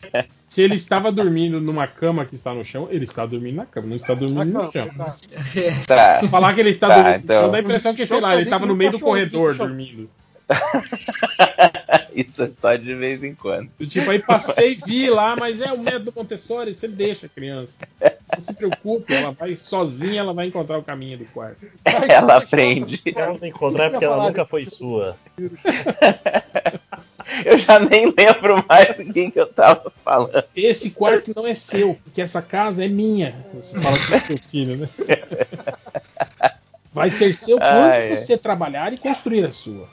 Se 0.48 0.62
ele 0.62 0.76
estava 0.76 1.12
dormindo 1.12 1.62
numa 1.62 1.88
cama 1.88 2.26
que 2.26 2.36
está 2.36 2.54
no 2.54 2.64
chão, 2.66 2.88
ele 2.92 3.06
está 3.06 3.26
dormindo 3.26 3.56
na 3.56 3.66
cama, 3.66 3.88
não 3.88 3.96
está 3.96 4.14
dormindo 4.14 4.52
no 4.52 4.72
chão. 4.72 4.90
Tá. 5.86 6.22
Falar 6.30 6.54
que 6.54 6.60
ele 6.62 6.70
está 6.72 6.88
Tá, 6.88 6.96
dormindo 6.96 7.18
no 7.20 7.24
então. 7.24 7.42
chão 7.44 7.52
dá 7.52 7.58
a 7.58 7.62
impressão 7.62 7.96
que, 7.96 8.06
sei 8.08 8.20
lá, 8.20 8.34
ele 8.34 8.44
estava 8.44 8.66
no 8.66 8.76
meio 8.76 8.92
do 8.92 9.00
corredor 9.00 9.56
dormindo. 9.56 10.10
Isso 12.16 12.44
é 12.44 12.48
só 12.48 12.76
de 12.76 12.96
vez 12.96 13.24
em 13.24 13.36
quando. 13.36 13.70
Do 13.78 13.86
Tipo, 13.86 14.10
aí 14.10 14.20
passei, 14.20 14.76
vi 14.76 15.10
lá, 15.10 15.36
mas 15.36 15.62
é 15.62 15.72
o 15.72 15.78
método 15.78 16.14
Montessori, 16.16 16.74
você 16.74 16.88
deixa 16.88 17.26
a 17.26 17.30
criança. 17.30 17.78
Não 18.02 18.40
se 18.40 18.54
preocupe, 18.54 19.14
ela 19.14 19.32
vai 19.32 19.56
sozinha, 19.58 20.22
ela 20.22 20.34
vai 20.34 20.48
encontrar 20.48 20.78
o 20.78 20.84
caminho 20.84 21.18
do 21.18 21.26
quarto. 21.26 21.66
Ela 22.08 22.38
aprende. 22.38 23.02
Ela 23.16 23.38
não 23.40 23.48
encontrar 23.48 23.86
é 23.86 23.90
porque 23.90 24.06
ela 24.06 24.28
nunca 24.28 24.46
foi 24.46 24.66
sua. 24.66 25.18
Eu 27.46 27.58
já 27.58 27.80
nem 27.80 28.14
lembro 28.18 28.64
mais 28.68 28.98
o 28.98 29.14
que, 29.14 29.32
que 29.32 29.40
eu 29.40 29.48
tava 29.48 29.92
falando. 30.04 30.44
Esse 30.56 30.92
quarto 30.92 31.34
não 31.36 31.46
é 31.46 31.54
seu, 31.54 31.96
porque 32.04 32.22
essa 32.22 32.42
casa 32.42 32.86
é 32.86 32.88
minha. 32.88 33.36
Você 33.54 33.78
fala 33.80 33.98
com 33.98 34.16
o 34.16 34.20
seu 34.20 34.38
filho, 34.50 34.78
né? 34.78 34.90
Vai 36.98 37.12
ser 37.12 37.34
seu 37.36 37.58
quando 37.58 38.10
você 38.18 38.38
trabalhar 38.38 38.92
e 38.94 38.98
construir 38.98 39.46
a 39.46 39.52
sua. 39.52 39.88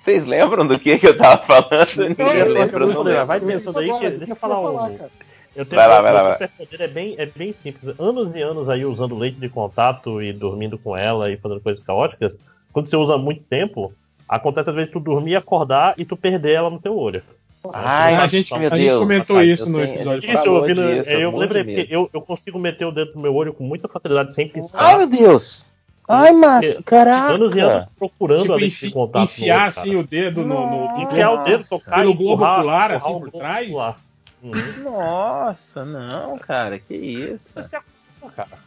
Vocês 0.00 0.26
lembram 0.26 0.66
do 0.66 0.78
que, 0.78 0.98
que 0.98 1.06
eu 1.06 1.16
tava 1.16 1.42
falando? 1.42 2.08
Ninguém 2.08 2.26
Eu- 2.38 2.52
lembra, 2.52 2.84
eu- 2.84 2.92
não 2.92 3.02
lembro. 3.02 3.26
vai 3.26 3.40
pensando 3.40 3.78
aí 3.78 3.92
que. 3.98 4.10
Deixa 4.10 4.32
eu 4.32 4.36
falar 4.36 4.60
um. 4.60 4.98
Eu 5.56 5.64
tenho 5.64 5.80
Vai 5.80 5.88
lá, 5.88 6.00
vai 6.00 6.12
lá, 6.12 6.36
vai. 6.36 6.50
é 6.80 6.88
bem, 6.88 7.14
é 7.16 7.26
bem 7.26 7.54
simples. 7.62 7.94
Anos 7.98 8.34
e 8.34 8.40
anos 8.42 8.68
aí 8.68 8.84
usando 8.84 9.16
leite 9.16 9.38
de 9.38 9.48
contato 9.48 10.20
e 10.20 10.32
dormindo 10.32 10.76
com 10.76 10.96
ela 10.96 11.30
e 11.30 11.36
fazendo 11.36 11.60
coisas 11.60 11.84
caóticas. 11.84 12.32
Quando 12.72 12.86
você 12.86 12.96
usa 12.96 13.16
muito 13.16 13.42
tempo, 13.44 13.92
acontece 14.28 14.68
às 14.70 14.74
vezes 14.76 14.90
tu 14.90 14.98
dormir, 14.98 15.36
acordar 15.36 15.94
e 15.96 16.04
tu 16.04 16.16
perder 16.16 16.54
ela 16.54 16.70
no 16.70 16.80
teu 16.80 16.96
olho. 16.98 17.22
Ai, 17.72 18.16
a 18.16 18.26
gente, 18.26 18.52
meu 18.58 18.72
a 18.72 18.76
gente 18.76 18.86
Deus, 18.88 18.98
comentou 19.02 19.36
rapaz, 19.36 19.50
isso 19.60 19.70
no 19.70 19.78
tenho- 19.78 19.94
episódio 19.94 20.30
Isso, 20.30 20.46
eu, 20.46 20.62
vi 20.64 20.74
no- 20.74 20.94
disso, 20.94 21.10
eu 21.10 21.30
um 21.30 21.36
lembrei, 21.38 21.64
porque 21.64 21.86
eu, 21.94 22.10
eu 22.12 22.20
consigo 22.20 22.58
meter 22.58 22.84
o 22.84 22.92
dedo 22.92 23.12
no 23.14 23.22
meu 23.22 23.34
olho 23.34 23.54
com 23.54 23.64
muita 23.64 23.88
facilidade 23.88 24.34
sem 24.34 24.48
piscar. 24.48 24.78
Ai, 24.82 24.98
meu 24.98 25.06
Deus! 25.06 25.72
Ai, 26.06 26.32
Porque 26.32 26.82
caraca! 26.82 27.32
Anos 27.32 27.56
e 27.56 27.60
anos 27.60 27.86
procurando 27.98 28.42
Tipo, 28.42 28.60
enfi- 28.60 28.90
contato. 28.90 29.24
enfiar 29.24 29.56
olho, 29.60 29.68
assim 29.68 29.96
o 29.96 30.02
dedo 30.06 30.44
no, 30.44 30.68
no- 30.68 31.02
Enfiar 31.02 31.30
o 31.32 31.44
dedo, 31.44 31.66
tocar 31.66 31.96
pelo 32.00 32.10
e 32.10 32.14
globo 32.14 32.44
ocular, 32.44 32.90
assim, 32.92 33.18
por 33.20 33.30
trás. 33.30 33.68
Uhum. 34.42 34.52
Nossa, 34.82 35.84
não, 35.86 36.36
cara, 36.36 36.78
que 36.78 36.94
isso? 36.94 37.54
Você 37.54 37.62
se 37.62 37.76
acostuma, 37.76 38.30
cara. 38.32 38.58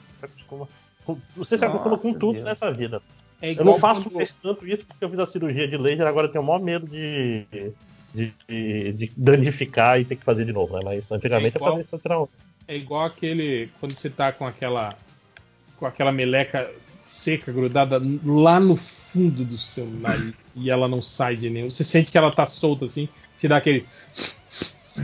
Você, 1.35 1.57
se 1.57 1.63
acostuma 1.65 1.97
com 1.97 2.11
tudo 2.13 2.33
Deus. 2.33 2.45
nessa 2.45 2.71
vida. 2.71 3.01
É 3.39 3.51
Eu 3.53 3.63
não 3.63 3.77
faço 3.77 4.01
quando- 4.01 4.15
mais 4.15 4.33
tanto 4.33 4.67
isso 4.67 4.83
porque 4.85 5.05
eu 5.05 5.09
fiz 5.11 5.19
a 5.19 5.27
cirurgia 5.27 5.67
de 5.67 5.77
laser, 5.77 6.07
agora 6.07 6.25
eu 6.27 6.31
tenho 6.31 6.43
o 6.43 6.47
maior 6.47 6.59
medo 6.59 6.87
de, 6.87 7.45
de, 8.13 8.33
de- 8.47 8.91
de 8.93 9.11
danificar 9.15 9.99
e 9.99 10.05
ter 10.05 10.15
que 10.15 10.23
fazer 10.25 10.45
de 10.45 10.53
novo, 10.53 10.75
né? 10.75 10.81
Mas 10.83 11.11
antigamente 11.11 11.57
É 11.57 11.59
igual- 11.59 11.79
isso 11.79 11.89
pra 11.89 11.99
tirar 11.99 12.21
um. 12.21 12.27
É 12.67 12.75
igual 12.75 13.05
aquele. 13.05 13.69
Quando 13.79 13.93
você 13.93 14.09
tá 14.09 14.31
com 14.31 14.45
aquela. 14.45 14.95
com 15.77 15.85
aquela 15.85 16.11
meleca 16.11 16.69
seca 17.07 17.51
grudada 17.53 18.01
lá 18.25 18.59
no 18.59 18.75
fundo 18.75 19.45
do 19.45 19.57
seu 19.57 19.85
nariz 19.85 20.33
e 20.55 20.69
ela 20.69 20.87
não 20.89 21.01
sai 21.01 21.37
de 21.37 21.49
nenhum. 21.49 21.69
Você 21.69 21.83
sente 21.85 22.11
que 22.11 22.17
ela 22.17 22.31
tá 22.31 22.45
solta 22.45 22.83
assim, 22.85 23.07
você 23.35 23.47
dá 23.47 23.57
aquele. 23.57 23.85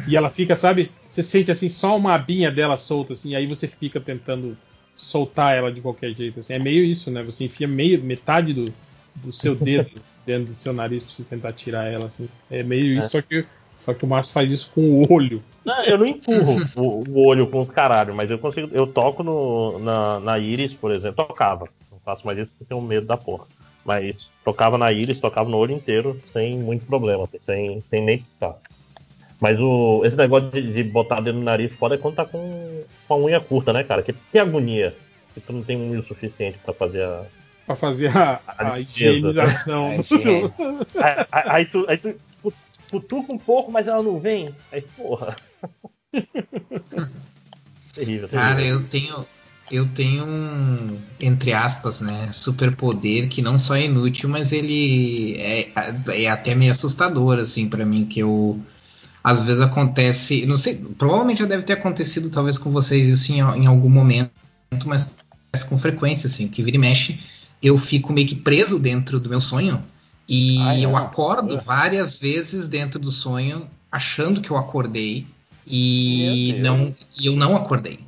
E 0.08 0.18
ela 0.18 0.30
fica, 0.30 0.56
sabe? 0.56 0.92
Você 1.10 1.22
sente 1.24 1.52
assim 1.52 1.70
só 1.70 1.96
uma 1.96 2.16
abinha 2.16 2.52
dela 2.52 2.78
solta 2.78 3.14
assim, 3.14 3.36
aí 3.36 3.46
você 3.48 3.68
fica 3.68 4.02
tentando 4.02 4.58
soltar 4.96 5.56
ela 5.56 5.72
de 5.72 5.80
qualquer 5.82 6.14
jeito. 6.14 6.40
Assim. 6.40 6.54
É 6.54 6.60
meio 6.60 6.84
isso, 6.84 7.10
né? 7.12 7.24
Você 7.24 7.46
enfia 7.46 7.68
meio 7.68 8.04
metade 8.04 8.54
do, 8.54 8.74
do 9.16 9.32
seu 9.32 9.56
dedo 9.56 9.92
dentro 10.26 10.54
do 10.54 10.56
seu 10.56 10.74
nariz 10.74 11.04
pra 11.04 11.12
você 11.12 11.24
tentar 11.24 11.52
tirar 11.54 11.86
ela 11.92 12.06
assim. 12.06 12.28
É 12.50 12.64
meio 12.64 12.98
isso, 12.98 13.18
É. 13.18 13.22
só 13.22 13.22
que 13.22 13.46
só 13.86 13.94
que 13.94 14.06
o 14.06 14.08
Márcio 14.08 14.34
faz 14.34 14.50
isso 14.50 14.72
com 14.74 14.82
o 14.82 15.14
olho. 15.14 15.44
Não, 15.66 15.84
eu 15.84 15.98
não 15.98 16.06
empurro 16.06 16.56
o, 16.78 17.10
o 17.10 17.28
olho 17.28 17.48
com 17.48 17.62
o 17.62 17.66
caralho, 17.66 18.14
mas 18.16 18.30
eu 18.30 18.40
consigo. 18.40 18.70
Eu 18.72 18.88
toco 18.88 19.24
no, 19.24 19.78
na, 19.80 20.20
na 20.22 20.40
íris, 20.40 20.74
por 20.74 20.92
exemplo. 20.92 21.26
Tocava. 21.26 21.68
Não 21.92 22.00
faço 22.00 22.26
mais 22.26 22.38
isso 22.40 22.50
porque 22.52 22.66
tenho 22.66 22.82
medo 22.82 23.06
da 23.06 23.18
porra. 23.18 23.46
Mas 23.84 24.16
tocava 24.44 24.78
na 24.78 24.92
íris, 24.94 25.20
tocava 25.20 25.50
no 25.50 25.58
olho 25.58 25.74
inteiro, 25.74 26.22
sem 26.32 26.58
muito 26.58 26.86
problema, 26.86 27.28
sem, 27.42 27.82
sem 27.82 28.02
nem 28.02 28.20
piscar. 28.20 28.56
Mas 29.42 29.60
o, 29.60 30.02
esse 30.06 30.16
negócio 30.16 30.50
de, 30.50 30.62
de 30.72 30.84
botar 30.84 31.20
dedo 31.20 31.38
no 31.38 31.44
nariz 31.44 31.74
foda 31.74 31.96
é 31.96 31.98
quando 31.98 32.16
tá 32.16 32.26
com, 32.26 32.84
com 33.06 33.14
a 33.14 33.18
unha 33.18 33.42
curta, 33.42 33.74
né, 33.74 33.84
cara? 33.84 34.02
Que 34.02 34.14
tem 34.14 34.40
agonia. 34.40 34.96
Que 35.34 35.42
tu 35.42 35.52
não 35.52 35.62
tem 35.62 35.76
unha 35.76 36.00
o 36.00 36.04
suficiente 36.04 36.58
pra 36.64 36.74
fazer 36.74 37.04
a. 37.04 37.26
Pra 37.66 37.76
fazer 37.76 38.16
a, 38.16 38.42
a 38.48 38.80
higienização. 38.80 39.92
A 39.94 39.98
do- 39.98 40.02
higiene. 40.04 40.54
aí, 41.32 41.44
aí- 41.50 41.66
tu, 41.66 41.86
aí 41.88 41.98
tu 41.98 42.16
cutuca 42.92 43.32
um 43.34 43.38
pouco, 43.38 43.72
mas 43.72 43.88
ela 43.88 44.04
não 44.04 44.20
vem. 44.20 44.54
Aí, 44.72 44.82
porra. 44.96 45.36
terrível, 47.94 48.28
terrível. 48.28 48.28
Cara, 48.30 48.62
eu 48.64 48.84
tenho. 48.88 49.26
Eu 49.72 49.88
tenho 49.88 50.26
um, 50.26 51.00
entre 51.20 51.52
aspas, 51.54 52.02
né, 52.02 52.30
superpoder 52.32 53.28
que 53.30 53.42
não 53.42 53.58
só 53.58 53.76
é 53.76 53.86
inútil, 53.86 54.30
mas 54.30 54.52
ele 54.52 55.36
é, 55.40 55.70
é 56.10 56.30
até 56.30 56.54
meio 56.54 56.72
assustador, 56.74 57.40
assim, 57.40 57.68
pra 57.70 57.86
mim, 57.86 58.06
que 58.06 58.20
eu. 58.20 58.60
Às 59.24 59.42
vezes 59.42 59.62
acontece. 59.62 60.46
Não 60.46 60.58
sei, 60.58 60.76
provavelmente 60.76 61.40
já 61.40 61.46
deve 61.46 61.64
ter 61.64 61.74
acontecido, 61.74 62.30
talvez, 62.30 62.58
com 62.58 62.72
vocês 62.72 63.08
isso 63.08 63.32
em, 63.32 63.38
em 63.40 63.66
algum 63.66 63.90
momento, 63.90 64.30
mas 64.86 65.16
acontece 65.16 65.70
com 65.70 65.78
frequência, 65.78 66.28
assim, 66.28 66.48
que 66.50 66.62
vira 66.62 66.76
e 66.76 66.80
mexe, 66.80 67.20
eu 67.64 67.78
fico 67.78 68.12
meio 68.12 68.28
que 68.28 68.36
preso 68.36 68.78
dentro 68.78 69.20
do 69.20 69.30
meu 69.30 69.40
sonho. 69.42 69.82
E 70.28 70.60
Ah, 70.62 70.76
é? 70.78 70.86
eu 70.86 70.96
acordo 70.98 71.60
várias 71.62 72.18
vezes 72.18 72.68
dentro 72.68 73.00
do 73.00 73.12
sonho, 73.12 73.68
achando 73.92 74.42
que 74.42 74.52
eu 74.52 74.58
acordei, 74.58 75.26
e 75.66 76.56
não 76.60 76.96
e 77.18 77.26
eu 77.28 77.36
não 77.36 77.56
acordei. 77.56 78.00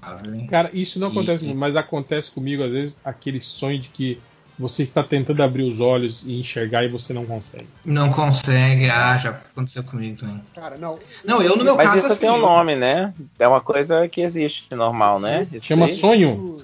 sabe? 0.00 0.46
Cara, 0.46 0.70
isso 0.72 0.98
não 0.98 1.08
E- 1.08 1.10
acontece, 1.12 1.40
comigo, 1.40 1.58
mas 1.58 1.76
acontece 1.76 2.30
comigo 2.30 2.62
às 2.62 2.70
vezes 2.72 2.96
aquele 3.04 3.40
sonho 3.40 3.78
de 3.78 3.88
que 3.88 4.18
você 4.58 4.82
está 4.82 5.02
tentando 5.04 5.40
abrir 5.42 5.62
os 5.62 5.78
olhos 5.78 6.24
e 6.26 6.32
enxergar 6.32 6.84
e 6.84 6.88
você 6.88 7.12
não 7.12 7.24
consegue. 7.24 7.68
Não 7.84 8.10
consegue, 8.12 8.90
ah, 8.90 9.16
já 9.16 9.30
aconteceu 9.30 9.84
comigo 9.84 10.18
também. 10.18 10.42
Cara, 10.54 10.76
não. 10.76 10.98
Não, 11.24 11.40
eu 11.40 11.56
no 11.56 11.62
meu 11.64 11.76
Mas 11.76 11.86
caso 11.86 11.98
isso 11.98 12.06
assim, 12.08 12.20
tem 12.22 12.30
um 12.30 12.40
nome, 12.40 12.74
né? 12.74 13.14
É 13.38 13.46
uma 13.46 13.60
coisa 13.60 14.08
que 14.08 14.20
existe 14.20 14.74
normal, 14.74 15.20
né? 15.20 15.46
Isso 15.52 15.66
Chama 15.66 15.86
aí? 15.86 15.92
sonho? 15.92 16.60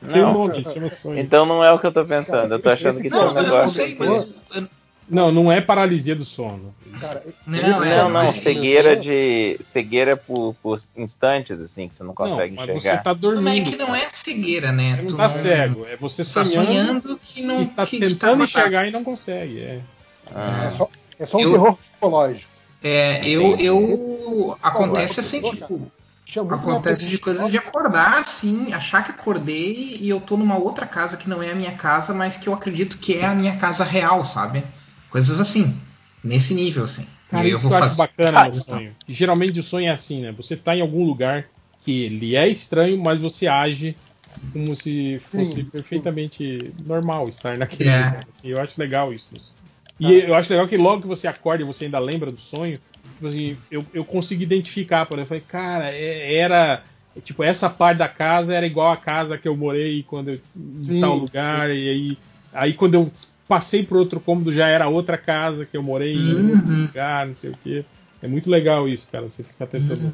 Tem 0.00 0.22
um 0.22 0.26
Não. 0.26 0.32
nome, 0.48 0.62
chama 0.64 0.90
sonho. 0.90 1.18
Então 1.20 1.46
não 1.46 1.62
é 1.64 1.72
o 1.72 1.78
que 1.78 1.86
eu 1.86 1.92
tô 1.92 2.04
pensando. 2.04 2.52
Eu 2.54 2.58
tô 2.60 2.68
achando 2.70 3.00
que 3.00 3.08
tinha 3.08 3.20
um 3.22 3.24
Não, 3.24 3.28
eu 3.30 3.34
não 3.34 3.42
negócio. 3.42 3.76
sei, 3.82 3.96
mas 3.98 4.34
Não, 5.08 5.30
não 5.30 5.52
é 5.52 5.60
paralisia 5.60 6.16
do 6.16 6.24
sono. 6.24 6.74
Cara, 7.00 7.22
Não, 7.46 7.60
Não, 7.60 7.84
é, 7.84 7.96
não, 7.98 8.10
mas- 8.10 8.36
cegueira 8.36 8.96
de. 8.96 9.56
cegueira 9.62 10.16
por, 10.16 10.54
por 10.62 10.80
instantes, 10.96 11.60
assim, 11.60 11.88
que 11.88 11.94
você 11.94 12.02
não 12.02 12.08
Não, 12.08 12.14
consegue 12.14 12.56
mas 12.56 12.68
enxergar. 12.68 12.96
você 12.98 13.02
tá 13.04 13.10
Mas 13.10 13.16
é 13.16 13.20
dormindo. 13.20 13.70
que 13.70 13.76
não 13.76 13.94
é 13.94 14.08
cegueira, 14.08 14.72
né? 14.72 14.96
Você 14.96 15.02
não 15.02 15.08
Tu 15.10 15.16
tá 15.16 15.30
cego, 15.30 15.86
é 15.86 15.96
você 15.96 16.24
tá 16.24 16.44
sonhando, 16.44 16.66
sonhando 16.66 17.20
que 17.22 17.42
não 17.42 17.62
e 17.62 17.66
tá 17.66 17.86
que- 17.86 17.98
que 18.00 18.06
tentando 18.06 18.38
tá- 18.38 18.44
enxergar 18.44 18.86
e 18.86 18.90
não 18.90 19.04
consegue. 19.04 19.60
É. 19.60 19.80
Ah. 20.34 20.70
É 20.72 20.76
só, 20.76 20.88
é 21.20 21.26
só 21.26 21.36
um 21.36 21.40
Eu- 21.40 21.52
terror 21.52 21.76
psicológico. 21.76 22.50
É, 22.82 23.28
eu, 23.28 23.56
eu 23.58 24.58
acontece 24.62 25.20
assim, 25.20 25.40
tipo, 25.42 25.90
acontece 26.50 27.06
de 27.06 27.18
coisas 27.18 27.50
de 27.50 27.58
acordar 27.58 28.18
assim, 28.18 28.72
achar 28.72 29.04
que 29.04 29.10
acordei 29.10 29.98
e 30.00 30.08
eu 30.08 30.20
tô 30.20 30.36
numa 30.36 30.56
outra 30.58 30.86
casa 30.86 31.16
que 31.16 31.28
não 31.28 31.42
é 31.42 31.50
a 31.50 31.54
minha 31.54 31.72
casa, 31.72 32.12
mas 32.12 32.36
que 32.36 32.48
eu 32.48 32.54
acredito 32.54 32.98
que 32.98 33.16
é 33.16 33.26
a 33.26 33.34
minha 33.34 33.56
casa 33.56 33.84
real, 33.84 34.24
sabe? 34.24 34.62
Coisas 35.10 35.40
assim, 35.40 35.80
nesse 36.22 36.54
nível 36.54 36.84
assim. 36.84 37.06
Cara, 37.30 37.44
e 37.44 37.46
aí 37.46 37.50
eu 37.52 37.58
isso 37.58 37.68
vou 37.68 37.78
eu 37.78 37.84
acho 37.84 37.96
bacana 37.96 38.40
Ah, 38.40 38.48
no 38.48 38.54
sonho. 38.56 38.94
E 39.08 39.12
geralmente 39.12 39.58
o 39.58 39.62
sonho 39.62 39.86
é 39.86 39.90
assim, 39.90 40.22
né? 40.22 40.32
Você 40.32 40.56
tá 40.56 40.76
em 40.76 40.80
algum 40.80 41.04
lugar 41.04 41.46
que 41.84 42.04
ele 42.04 42.34
é 42.36 42.48
estranho, 42.48 42.98
mas 42.98 43.20
você 43.20 43.46
age 43.46 43.96
como 44.52 44.74
se 44.74 45.18
fosse 45.20 45.54
Sim, 45.54 45.64
perfeitamente 45.64 46.72
normal 46.84 47.28
estar 47.28 47.56
naquele 47.56 47.90
É. 47.90 48.04
lugar. 48.04 48.26
assim. 48.28 48.48
eu 48.48 48.60
acho 48.60 48.80
legal 48.80 49.12
isso. 49.12 49.34
isso. 49.36 49.54
E 49.98 50.12
eu 50.20 50.34
acho 50.34 50.50
legal 50.50 50.68
que 50.68 50.76
logo 50.76 51.02
que 51.02 51.08
você 51.08 51.26
acorda 51.26 51.62
e 51.62 51.66
você 51.66 51.86
ainda 51.86 51.98
lembra 51.98 52.30
do 52.30 52.36
sonho, 52.38 52.78
tipo 53.02 53.26
assim, 53.26 53.56
eu, 53.70 53.84
eu 53.94 54.04
consigo 54.04 54.42
identificar, 54.42 55.06
por 55.06 55.18
exemplo, 55.18 55.36
eu 55.36 55.40
falei, 55.40 55.42
cara, 55.42 55.90
é- 55.94 56.34
era. 56.34 56.82
Tipo, 57.24 57.42
essa 57.42 57.70
parte 57.70 57.96
da 57.98 58.08
casa 58.08 58.54
era 58.54 58.66
igual 58.66 58.92
a 58.92 58.96
casa 58.96 59.38
que 59.38 59.48
eu 59.48 59.56
morei 59.56 60.02
quando 60.02 60.32
eu 60.32 60.38
em 60.54 60.84
Sim. 60.84 61.00
tal 61.00 61.16
lugar, 61.16 61.70
e 61.70 61.88
aí, 61.88 62.18
aí 62.52 62.74
quando 62.74 62.94
eu 62.94 63.10
passei 63.48 63.82
pro 63.82 63.98
outro 63.98 64.20
cômodo 64.20 64.52
já 64.52 64.68
era 64.68 64.86
outra 64.86 65.16
casa 65.16 65.64
que 65.64 65.76
eu 65.76 65.82
morei 65.82 66.14
em 66.14 66.50
outro 66.50 66.66
Uhum. 66.68 66.86
lugar, 66.88 67.26
não 67.26 67.34
sei 67.34 67.50
o 67.50 67.56
quê. 67.62 67.84
É 68.20 68.28
muito 68.28 68.50
legal 68.50 68.86
isso, 68.86 69.08
cara. 69.10 69.28
Você 69.28 69.42
ficar 69.42 69.66
tentando 69.66 70.12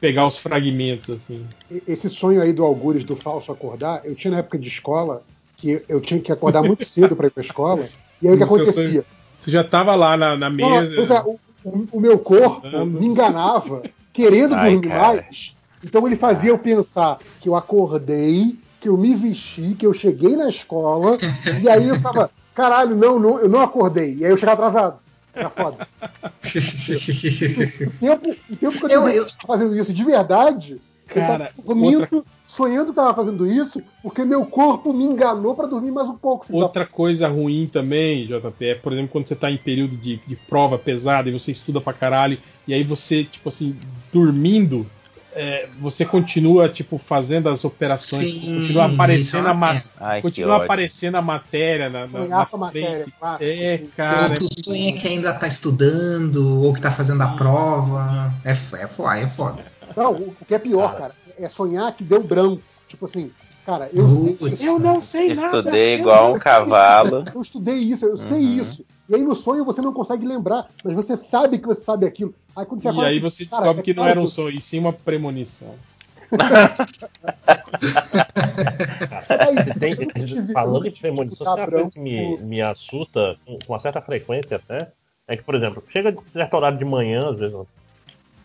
pegar 0.00 0.26
os 0.26 0.36
fragmentos, 0.36 1.10
assim. 1.10 1.46
esse 1.86 2.08
sonho 2.08 2.42
aí 2.42 2.52
do 2.52 2.64
Algures 2.64 3.04
do 3.04 3.14
falso 3.14 3.52
acordar, 3.52 4.04
eu 4.04 4.16
tinha 4.16 4.32
na 4.32 4.38
época 4.38 4.58
de 4.58 4.66
escola 4.66 5.22
que 5.56 5.80
eu 5.88 6.00
tinha 6.00 6.20
que 6.20 6.32
acordar 6.32 6.62
muito 6.62 6.84
cedo 6.88 7.14
para 7.14 7.28
ir 7.28 7.30
pra 7.30 7.44
escola. 7.44 7.86
E 8.22 8.28
aí 8.28 8.34
o 8.34 8.36
que 8.38 8.44
acontecia? 8.44 9.04
Você 9.38 9.50
já 9.50 9.64
tava 9.64 9.94
lá 9.94 10.16
na, 10.16 10.36
na 10.36 10.48
Não, 10.48 10.56
mesa. 10.56 11.14
é, 11.14 11.22
o, 11.22 11.38
o- 11.64 11.88
o 11.92 12.00
meu 12.00 12.18
corpo 12.18 12.66
me 12.86 13.06
enganava, 13.06 13.82
querendo 14.12 14.54
Ai, 14.54 14.72
dormir 14.74 14.88
cara. 14.88 15.00
mais. 15.14 15.54
Então 15.84 16.06
ele 16.06 16.16
fazia 16.16 16.50
eu 16.50 16.58
pensar 16.58 17.18
que 17.40 17.48
eu 17.48 17.56
acordei, 17.56 18.56
que 18.80 18.88
eu 18.88 18.96
me 18.96 19.14
vesti, 19.14 19.74
que 19.76 19.84
eu 19.86 19.92
cheguei 19.92 20.36
na 20.36 20.48
escola, 20.48 21.18
e 21.60 21.68
aí 21.68 21.88
eu 21.88 22.00
tava, 22.00 22.30
caralho, 22.54 22.94
não, 22.94 23.18
não, 23.18 23.38
eu 23.40 23.48
não 23.48 23.60
acordei. 23.60 24.14
E 24.16 24.24
aí 24.24 24.30
eu 24.30 24.36
chegava 24.36 24.66
atrasado. 24.66 24.98
Era 25.34 25.50
foda. 25.50 25.88
O 27.86 27.98
tempo, 27.98 28.36
o 28.50 28.56
tempo 28.56 28.78
que 28.78 28.84
eu, 28.84 28.90
Eu- 28.90 29.08
eu- 29.08 29.26
fazendo 29.46 29.76
isso 29.76 29.92
de 29.92 30.04
verdade, 30.04 30.80
Cara, 31.06 31.22
eu 31.22 31.26
tava 31.26 31.50
dormindo, 31.66 32.26
sonhando 32.56 32.90
que 32.90 32.96
tava 32.96 33.14
fazendo 33.14 33.46
isso, 33.46 33.82
porque 34.02 34.24
meu 34.24 34.44
corpo 34.44 34.92
me 34.92 35.04
enganou 35.04 35.54
pra 35.54 35.66
dormir 35.66 35.90
mais 35.90 36.08
um 36.08 36.16
pouco. 36.16 36.46
Outra 36.50 36.86
coisa 36.86 37.26
ruim 37.28 37.66
também, 37.66 38.26
JP, 38.26 38.64
é, 38.66 38.74
por 38.74 38.92
exemplo, 38.92 39.10
quando 39.10 39.26
você 39.28 39.36
tá 39.36 39.50
em 39.50 39.56
período 39.56 39.96
de, 39.96 40.16
de 40.26 40.36
prova 40.36 40.78
pesada 40.78 41.28
e 41.28 41.32
você 41.32 41.50
estuda 41.50 41.80
pra 41.80 41.92
caralho, 41.92 42.38
e 42.66 42.74
aí 42.74 42.84
você, 42.84 43.24
tipo 43.24 43.48
assim, 43.48 43.74
dormindo, 44.12 44.86
é, 45.34 45.66
você 45.80 46.04
continua, 46.04 46.68
tipo, 46.68 46.98
fazendo 46.98 47.48
as 47.48 47.64
operações, 47.64 48.30
Sim, 48.30 48.56
continua 48.56 48.84
aparecendo 48.84 49.46
é 49.46 49.50
a 49.50 49.52
uma 49.52 49.54
ma- 49.54 49.72
merda. 49.72 49.88
Ai, 49.98 50.16
que 50.18 50.22
continua 50.22 50.54
ódio. 50.56 50.64
aparecendo 50.64 51.14
a 51.14 51.22
matéria 51.22 51.88
na, 51.88 52.06
na, 52.06 52.26
na 52.26 52.46
frente. 52.46 52.60
matéria, 52.60 53.06
claro. 53.18 53.42
É, 53.42 53.78
cara. 53.96 54.32
ou 54.34 54.38
tu 54.38 54.46
sonha 54.62 54.92
que 54.92 55.08
ainda 55.08 55.32
tá 55.32 55.46
estudando, 55.46 56.62
ou 56.62 56.74
que 56.74 56.82
tá 56.82 56.90
fazendo 56.90 57.22
a 57.22 57.28
prova. 57.28 58.30
É, 58.44 58.50
é, 58.50 58.54
foda, 58.86 59.18
é 59.18 59.26
foda. 59.26 59.71
Não, 59.96 60.12
o 60.12 60.36
o 60.40 60.44
que 60.44 60.54
é 60.54 60.58
pior, 60.58 60.96
cara, 60.96 61.14
é 61.38 61.48
sonhar 61.48 61.94
que 61.94 62.04
deu 62.04 62.22
branco. 62.22 62.62
Tipo 62.88 63.06
assim, 63.06 63.30
cara, 63.64 63.88
eu, 63.92 64.36
Putz. 64.38 64.62
eu 64.64 64.78
não 64.78 65.00
sei 65.00 65.34
nada. 65.34 65.58
Estudei 65.58 65.94
eu 65.94 65.98
igual 66.00 66.34
um 66.34 66.38
cavalo. 66.38 67.24
Eu 67.34 67.40
estudei 67.42 67.76
isso, 67.76 68.04
eu 68.04 68.16
sei 68.18 68.44
Uhum. 68.44 68.62
isso. 68.62 68.84
E 69.08 69.14
aí 69.14 69.22
no 69.22 69.34
sonho 69.34 69.64
você 69.64 69.80
não 69.80 69.92
consegue 69.92 70.26
lembrar, 70.26 70.68
mas 70.84 70.94
você 70.94 71.16
sabe 71.16 71.58
que 71.58 71.66
você 71.66 71.80
sabe 71.80 72.06
aquilo. 72.06 72.34
Aí 72.56 72.66
quando 72.66 72.82
você 72.82 72.88
E 72.88 72.90
acorda, 72.90 73.08
aí 73.08 73.18
você 73.18 73.46
cara, 73.46 73.62
descobre 73.62 73.80
é 73.80 73.84
que 73.84 73.94
não 73.94 74.06
era 74.06 74.20
um 74.20 74.24
eu- 74.24 74.28
sonho, 74.28 74.56
e 74.56 74.60
sim 74.60 74.78
uma 74.78 74.92
premonição. 74.92 75.74
Tem- 79.78 79.96
falando 80.52 80.86
em 80.86 80.90
tive 80.90 81.00
premonição, 81.00 81.46
ficar 81.56 81.70
coisa 81.70 81.90
que 81.90 81.98
me, 81.98 82.36
me 82.38 82.62
assusta 82.62 83.36
com 83.44 83.58
com 83.58 83.72
uma 83.72 83.78
certa 83.78 84.00
frequência 84.00 84.56
até. 84.56 84.90
É 85.28 85.36
que, 85.36 85.42
por 85.42 85.54
exemplo, 85.54 85.82
chega 85.90 86.10
de 86.12 86.18
certo 86.32 86.54
horário 86.54 86.78
de 86.78 86.84
manhã, 86.84 87.30
às 87.30 87.38
vezes, 87.38 87.54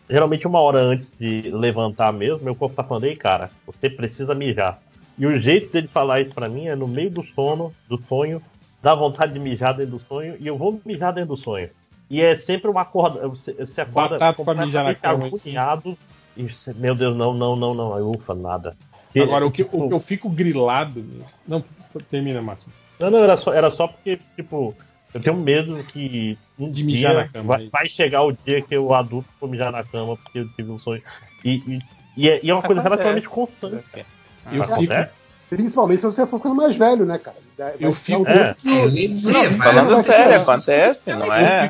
geralmente 0.08 0.46
uma 0.46 0.60
hora 0.60 0.78
antes 0.78 1.12
de 1.18 1.50
levantar 1.50 2.12
mesmo, 2.12 2.44
meu 2.44 2.54
corpo 2.54 2.74
tá 2.76 2.84
falando, 2.84 3.04
ei, 3.04 3.16
cara, 3.16 3.50
você 3.66 3.90
precisa 3.90 4.34
mijar. 4.34 4.80
E 5.18 5.26
o 5.26 5.38
jeito 5.38 5.72
dele 5.72 5.88
falar 5.88 6.20
isso 6.20 6.32
pra 6.34 6.48
mim 6.48 6.66
é 6.68 6.76
no 6.76 6.86
meio 6.86 7.10
do 7.10 7.24
sono, 7.34 7.74
do 7.88 8.00
sonho, 8.08 8.40
dá 8.82 8.94
vontade 8.94 9.32
de 9.32 9.38
mijar 9.38 9.74
dentro 9.74 9.92
do 9.92 9.98
sonho, 9.98 10.36
e 10.38 10.46
eu 10.46 10.56
vou 10.56 10.80
mijar 10.84 11.12
dentro 11.12 11.30
do 11.30 11.36
sonho. 11.36 11.68
E 12.08 12.22
é 12.22 12.34
sempre 12.36 12.70
uma 12.70 12.82
acorda, 12.82 13.26
você, 13.28 13.52
você 13.52 13.80
acorda 13.80 14.10
Batata 14.16 14.36
completamente 14.36 14.98
agoniado, 15.02 15.98
e 16.36 16.44
você, 16.44 16.72
meu 16.72 16.94
Deus, 16.94 17.16
não, 17.16 17.34
não, 17.34 17.56
não, 17.56 17.74
não, 17.74 17.94
aí, 17.94 18.02
ufa, 18.02 18.34
nada. 18.34 18.76
Que- 19.12 19.20
Agora, 19.20 19.46
o 19.46 19.50
que, 19.50 19.64
tipo, 19.64 19.84
o 19.84 19.88
que 19.88 19.94
eu 19.94 20.00
fico 20.00 20.28
grilado. 20.28 21.04
Não, 21.46 21.62
termina, 22.10 22.40
Máximo. 22.40 22.72
não, 22.98 23.10
não, 23.10 23.18
era 23.24 23.36
só, 23.36 23.52
era 23.52 23.70
só 23.70 23.88
porque, 23.88 24.20
tipo, 24.36 24.74
eu 25.14 25.20
tenho 25.20 25.36
medo 25.36 25.82
que 25.84 26.36
um 26.58 26.70
De 26.70 26.82
mijar 26.84 27.12
dia 27.12 27.20
na 27.22 27.28
cama, 27.28 27.44
vai, 27.48 27.60
aí. 27.62 27.68
vai 27.70 27.88
chegar 27.88 28.22
o 28.24 28.32
dia 28.32 28.60
que 28.60 28.74
eu 28.74 28.92
adulto 28.94 29.28
vou 29.40 29.48
mijar 29.48 29.70
na 29.72 29.82
cama 29.84 30.16
porque 30.16 30.40
eu 30.40 30.48
tive 30.56 30.70
um 30.70 30.78
sonho. 30.78 31.02
E, 31.44 31.54
e, 31.66 31.78
e 32.16 32.28
é, 32.28 32.40
e 32.42 32.50
é 32.50 32.54
uma 32.54 32.62
coisa 32.62 32.80
Acontece. 32.80 33.02
relativamente 33.04 33.28
constante. 33.28 34.06
Eu 34.52 34.62
Acontece? 34.62 35.12
Principalmente 35.50 36.00
se 36.00 36.04
você 36.06 36.26
for 36.26 36.36
ficando 36.38 36.54
mais 36.56 36.76
velho, 36.76 37.06
né, 37.06 37.16
cara? 37.16 37.36
Vai 37.56 37.74
Eu 37.80 37.94
fico- 37.94 38.22
um 38.22 38.26
É. 38.28 38.54
que- 38.54 38.68
Eu 38.68 38.88
ia 38.90 39.08
dizer, 39.08 39.32
Não, 39.32 39.52
Falando 39.58 39.96
ser 40.02 40.12
sério, 40.12 40.36
isso. 40.36 40.50
acontece, 40.50 41.14
não 41.14 41.32
é? 41.34 41.68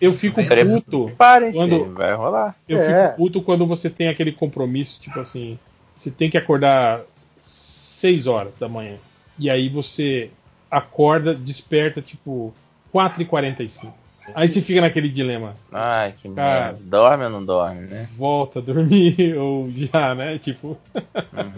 Eu 0.00 0.14
fico 0.14 0.42
Pre- 0.44 0.64
puto. 0.64 1.04
Preparem-se, 1.06 1.58
Quando- 1.58 1.92
vai 1.92 2.14
rolar. 2.14 2.56
Eu 2.66 2.78
É. 2.80 2.84
fico 3.10 3.16
puto 3.18 3.42
quando 3.42 3.66
você 3.66 3.90
tem 3.90 4.08
aquele 4.08 4.32
compromisso, 4.32 4.98
tipo 5.00 5.20
assim, 5.20 5.58
você 5.94 6.10
tem 6.10 6.30
que 6.30 6.38
acordar 6.38 7.02
6 7.38 8.26
horas 8.26 8.54
da 8.58 8.68
manhã. 8.68 8.96
E 9.38 9.50
aí 9.50 9.68
você 9.68 10.30
acorda, 10.70 11.34
desperta, 11.34 12.00
tipo, 12.00 12.52
4h45. 12.92 13.88
Aí 14.34 14.46
você 14.46 14.60
fica 14.60 14.82
naquele 14.82 15.08
dilema. 15.08 15.54
Ai, 15.72 16.12
que 16.12 16.28
Cara. 16.28 16.64
merda. 16.72 16.78
Dorme 16.84 17.24
ou 17.24 17.30
não 17.30 17.44
dorme, 17.44 17.86
né? 17.86 18.06
Volta 18.14 18.58
a 18.58 18.62
dormir 18.62 19.16
ou 19.40 19.70
já, 19.70 20.14
né? 20.14 20.38
Tipo. 20.38 20.76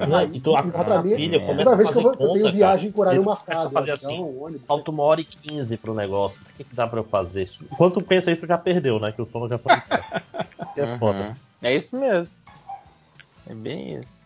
Não, 0.09 0.23
e 0.33 0.39
tu 0.39 0.53
pra 0.53 0.85
na 0.85 1.03
pilha, 1.03 1.41
toda 1.41 1.47
começa 1.47 1.65
Toda 1.65 1.73
a 1.73 1.77
vez 1.77 1.89
que 1.89 1.95
fazer 1.95 1.99
eu, 1.99 2.03
vou- 2.03 2.13
eu 2.13 2.17
tenho 2.33 2.45
conta, 2.45 2.53
viagem 2.57 2.93
com 2.93 3.01
horário 3.01 3.25
marcado. 3.25 3.71
fazer 3.71 3.91
avião, 3.91 4.11
assim, 4.13 4.23
ônibus. 4.23 4.67
Falta 4.69 4.91
uma 4.93 5.03
hora 5.03 5.21
e 5.21 5.25
quinze 5.25 5.77
pro 5.77 5.93
negócio. 5.95 6.41
O 6.41 6.57
que, 6.57 6.63
que 6.63 6.75
dá 6.77 6.87
pra 6.87 7.01
eu 7.01 7.05
fazer? 7.05 7.43
isso? 7.43 7.65
Enquanto 7.73 7.95
tu 7.95 8.03
pensa 8.03 8.31
isso, 8.31 8.47
já 8.47 8.57
perdeu, 8.57 9.01
né? 9.01 9.11
Que 9.11 9.21
o 9.21 9.27
sono 9.27 9.49
já 9.49 9.59
foi. 9.59 9.73
é 10.77 10.85
Uhum. 10.85 10.99
foda. 10.99 11.37
É 11.61 11.75
isso 11.75 11.99
mesmo. 11.99 12.37
É 13.49 13.55
bem 13.55 13.97
isso. 14.01 14.21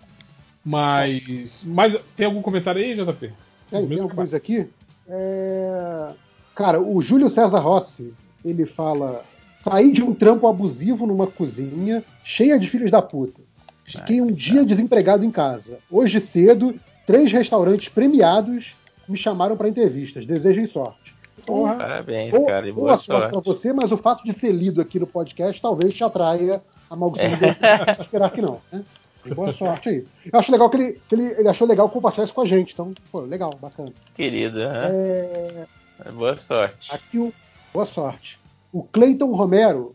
Mas. 0.62 1.64
Mas 1.66 1.98
tem 2.14 2.26
algum 2.26 2.42
comentário 2.42 2.82
aí, 2.82 2.94
JP? 2.94 3.18
Tem, 3.20 3.32
tem 3.70 3.80
alguma 4.00 4.14
coisa 4.14 4.36
aqui? 4.36 4.68
É, 5.08 6.10
Cara, 6.54 6.80
o 6.80 7.00
Júlio 7.00 7.28
César 7.28 7.58
Rossi, 7.58 8.12
ele 8.44 8.64
fala: 8.66 9.24
saí 9.62 9.90
de 9.92 10.02
um 10.02 10.14
trampo 10.14 10.46
abusivo 10.46 11.06
numa 11.06 11.26
cozinha 11.26 12.02
cheia 12.22 12.58
de 12.58 12.68
filhos 12.68 12.90
da 12.90 13.02
puta. 13.02 13.40
Fiquei 13.84 14.20
um 14.20 14.30
dia 14.32 14.64
desempregado 14.64 15.24
em 15.24 15.30
casa. 15.30 15.78
Hoje 15.90 16.20
cedo, 16.20 16.74
três 17.06 17.30
restaurantes 17.30 17.88
premiados 17.88 18.74
me 19.08 19.16
chamaram 19.16 19.56
para 19.56 19.68
entrevistas. 19.68 20.24
Desejem 20.24 20.64
sorte. 20.66 21.12
Então, 21.42 21.64
Parabéns, 21.76 22.32
cara, 22.46 22.66
e 22.66 22.72
boa 22.72 22.86
boa 22.86 22.96
sorte 22.96 23.20
para 23.24 23.32
sorte. 23.34 23.46
você, 23.46 23.72
mas 23.72 23.92
o 23.92 23.98
fato 23.98 24.24
de 24.24 24.32
ser 24.32 24.50
lido 24.52 24.80
aqui 24.80 24.98
no 24.98 25.06
podcast 25.06 25.60
talvez 25.60 25.94
te 25.94 26.02
atraia 26.02 26.62
a 26.88 26.96
maldição 26.96 27.26
É. 27.28 28.00
esperar 28.00 28.30
que 28.30 28.40
não. 28.40 28.58
Né? 28.72 28.82
E 29.26 29.34
boa 29.34 29.52
sorte 29.52 29.90
aí. 29.90 30.04
Eu 30.32 30.38
acho 30.38 30.50
legal 30.50 30.70
que, 30.70 30.76
ele, 30.78 31.00
que 31.06 31.14
ele, 31.14 31.24
ele 31.38 31.48
achou 31.48 31.66
legal 31.68 31.88
compartilhar 31.90 32.24
isso 32.24 32.32
com 32.32 32.40
a 32.40 32.46
gente. 32.46 32.72
Então, 32.72 32.94
pô, 33.12 33.20
legal, 33.20 33.54
bacana. 33.60 33.92
Querido, 34.14 34.58
aham. 34.62 34.88
É, 34.90 35.64
boa 36.12 36.36
sorte. 36.36 36.92
aqui 36.92 37.18
o. 37.18 37.32
Boa 37.72 37.86
sorte. 37.86 38.38
O 38.72 38.82
Cleiton 38.82 39.32
Romero, 39.32 39.92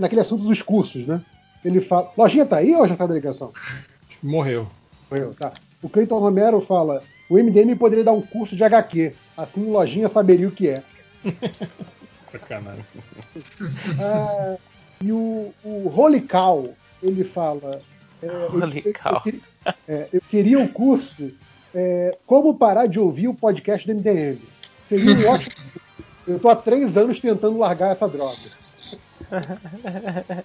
naquele 0.00 0.20
assunto 0.20 0.44
dos 0.44 0.62
cursos, 0.62 1.06
né? 1.06 1.20
Ele 1.64 1.80
fala. 1.80 2.10
Lojinha 2.16 2.46
tá 2.46 2.56
aí 2.56 2.74
ou 2.74 2.86
já 2.86 2.96
saiu 2.96 3.08
da 3.08 3.14
ligação? 3.14 3.52
Morreu. 4.22 4.68
Morreu, 5.10 5.34
tá. 5.34 5.52
O 5.82 5.88
Cleiton 5.88 6.18
Romero 6.18 6.60
fala: 6.60 7.02
o 7.28 7.34
MDM 7.38 7.76
poderia 7.76 8.04
dar 8.04 8.12
um 8.12 8.22
curso 8.22 8.56
de 8.56 8.64
HQ. 8.64 9.14
Assim, 9.36 9.70
Lojinha 9.70 10.08
saberia 10.08 10.48
o 10.48 10.52
que 10.52 10.68
é. 10.68 10.82
Sacanagem. 12.30 12.84
Ah, 14.00 14.56
e 15.00 15.12
o, 15.12 15.52
o 15.64 15.92
Holy 15.94 16.20
Cow, 16.22 16.74
ele 17.02 17.24
fala. 17.24 17.80
é, 18.22 18.26
eu- 18.26 18.50
Holy 18.54 18.82
eu- 18.84 18.92
cow. 18.94 19.12
Eu, 19.14 19.20
queria, 19.20 19.40
é, 19.88 20.08
eu 20.12 20.20
queria 20.30 20.58
um 20.58 20.68
curso 20.68 21.32
é, 21.74 22.16
Como 22.26 22.54
parar 22.56 22.86
de 22.86 22.98
ouvir 22.98 23.28
o 23.28 23.34
podcast 23.34 23.86
do 23.86 23.94
MDM. 23.94 24.38
Seria 24.92 25.14
um 25.14 25.30
ótimo. 25.30 25.52
Eu 26.28 26.38
tô 26.38 26.48
há 26.48 26.54
três 26.54 26.96
anos 26.96 27.18
tentando 27.18 27.58
largar 27.58 27.90
essa 27.90 28.06
droga. 28.06 28.36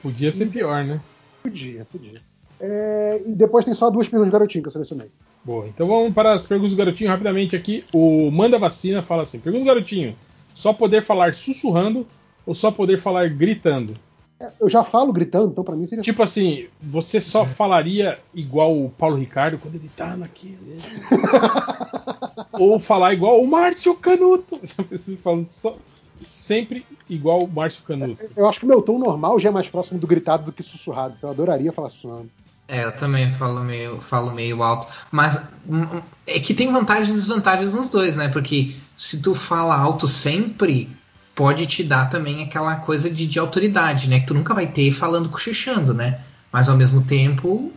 Podia 0.00 0.30
ser 0.30 0.46
pior, 0.46 0.84
né? 0.84 1.00
Podia, 1.42 1.84
podia. 1.90 2.22
É, 2.60 3.22
e 3.26 3.34
depois 3.34 3.64
tem 3.64 3.74
só 3.74 3.90
duas 3.90 4.06
perguntas 4.06 4.30
do 4.30 4.32
garotinho 4.32 4.62
que 4.62 4.68
eu 4.68 4.72
selecionei. 4.72 5.10
Boa, 5.44 5.66
então 5.66 5.86
vamos 5.86 6.14
para 6.14 6.32
as 6.32 6.46
perguntas 6.46 6.72
do 6.72 6.78
garotinho 6.78 7.10
rapidamente 7.10 7.54
aqui. 7.56 7.84
O 7.92 8.30
Manda 8.30 8.58
Vacina 8.58 9.02
fala 9.02 9.24
assim: 9.24 9.40
pergunta 9.40 9.64
do 9.64 9.68
garotinho: 9.68 10.16
só 10.54 10.72
poder 10.72 11.02
falar 11.02 11.34
sussurrando 11.34 12.06
ou 12.46 12.54
só 12.54 12.70
poder 12.70 12.98
falar 12.98 13.28
gritando? 13.28 13.98
É, 14.38 14.50
Eu 14.60 14.68
já 14.68 14.84
falo 14.84 15.12
gritando, 15.12 15.50
então 15.50 15.64
pra 15.64 15.74
mim 15.74 15.86
seria. 15.86 16.02
Tipo 16.02 16.22
assim, 16.22 16.66
você 16.80 17.20
só 17.20 17.46
falaria 17.46 18.18
igual 18.34 18.78
o 18.78 18.90
Paulo 18.90 19.16
Ricardo 19.16 19.58
quando 19.58 19.76
ele 19.76 19.90
tá 19.96 20.16
naquele. 20.16 20.80
ou 22.52 22.78
falar 22.78 23.14
igual 23.14 23.40
o 23.42 23.48
Márcio 23.48 23.94
Canuto. 23.96 24.60
Você 24.90 25.16
falando 25.16 25.48
só, 25.48 25.76
sempre 26.20 26.84
igual 27.08 27.44
o 27.44 27.48
Márcio 27.48 27.82
Canuto. 27.84 28.24
Eu 28.36 28.48
acho 28.48 28.60
que 28.60 28.64
o 28.66 28.68
meu 28.68 28.82
tom 28.82 28.98
normal 28.98 29.38
já 29.38 29.48
é 29.48 29.52
mais 29.52 29.68
próximo 29.68 29.98
do 29.98 30.06
gritado 30.06 30.44
do 30.44 30.52
que 30.52 30.62
sussurrado. 30.62 31.14
Então 31.16 31.30
eu 31.30 31.34
adoraria 31.34 31.72
falar 31.72 31.90
sussurrando. 31.90 32.30
É, 32.68 32.84
eu 32.84 32.92
também 32.92 33.30
falo 33.32 33.60
meio, 33.60 34.00
falo 34.00 34.32
meio 34.32 34.62
alto. 34.62 34.88
Mas 35.10 35.40
hum, 35.68 36.02
é 36.26 36.40
que 36.40 36.52
tem 36.52 36.72
vantagens 36.72 37.10
e 37.10 37.14
desvantagens 37.14 37.74
nos 37.74 37.90
dois, 37.90 38.16
né? 38.16 38.28
Porque 38.28 38.74
se 38.96 39.22
tu 39.22 39.34
fala 39.34 39.76
alto 39.76 40.08
sempre, 40.08 40.90
pode 41.36 41.66
te 41.66 41.84
dar 41.84 42.10
também 42.10 42.42
aquela 42.42 42.76
coisa 42.76 43.08
de, 43.10 43.26
de 43.26 43.38
autoridade, 43.38 44.08
né? 44.08 44.20
Que 44.20 44.26
tu 44.26 44.34
nunca 44.34 44.54
vai 44.54 44.66
ter 44.66 44.90
falando 44.90 45.28
cochichando, 45.28 45.94
né? 45.94 46.24
Mas 46.52 46.68
ao 46.68 46.76
mesmo 46.76 47.06
tempo, 47.06 47.72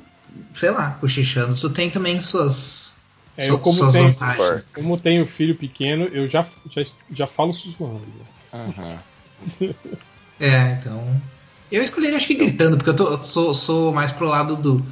sei 0.53 0.71
lá, 0.71 0.91
cochichando, 0.91 1.55
tu 1.59 1.69
tem 1.69 1.89
também 1.91 2.19
suas, 2.21 3.03
É, 3.37 3.49
eu 3.49 3.59
como 3.59 3.75
suas 3.75 3.93
tenho, 3.93 4.13
vantagens. 4.13 4.69
como 4.73 4.97
tenho 4.97 5.25
filho 5.27 5.55
pequeno, 5.57 6.05
eu 6.05 6.27
já, 6.27 6.45
já, 6.69 6.81
já 7.11 7.27
falo 7.27 7.53
sussurrando. 7.53 8.25
É, 10.39 10.71
então. 10.73 11.21
Eu 11.71 11.83
escolheria, 11.83 12.17
acho 12.17 12.27
que 12.27 12.35
gritando, 12.35 12.77
porque 12.77 12.89
eu, 12.89 12.95
tô- 12.95 13.09
eu 13.11 13.23
sou, 13.23 13.53
sou 13.53 13.93
mais 13.93 14.11
pro 14.11 14.27
lado 14.27 14.57
do, 14.61 14.85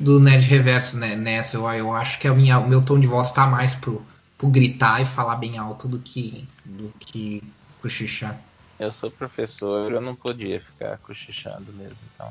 do 0.00 0.18
Nerd 0.18 0.46
Reverso 0.46 0.98
né, 0.98 1.14
nessa. 1.14 1.56
Eu, 1.56 1.70
eu 1.72 1.92
acho 1.92 2.18
que 2.18 2.26
a 2.26 2.34
minha, 2.34 2.58
o 2.58 2.68
meu 2.68 2.84
tom 2.84 2.98
de 2.98 3.06
voz 3.06 3.30
tá 3.32 3.46
mais 3.46 3.74
pro, 3.74 4.06
pro 4.36 4.48
gritar 4.50 5.00
e 5.00 5.06
falar 5.06 5.36
bem 5.36 5.58
alto 5.58 5.86
do 5.88 6.02
que, 6.02 6.48
do 6.64 6.92
que 6.98 7.40
cochichar. 7.88 8.40
Eu 8.80 8.90
sou 8.90 9.10
professor, 9.10 9.92
eu 9.92 10.00
não 10.00 10.14
podia 10.16 10.58
ficar 10.60 10.98
cochichando 10.98 11.70
mesmo, 11.74 11.96
então. 12.14 12.28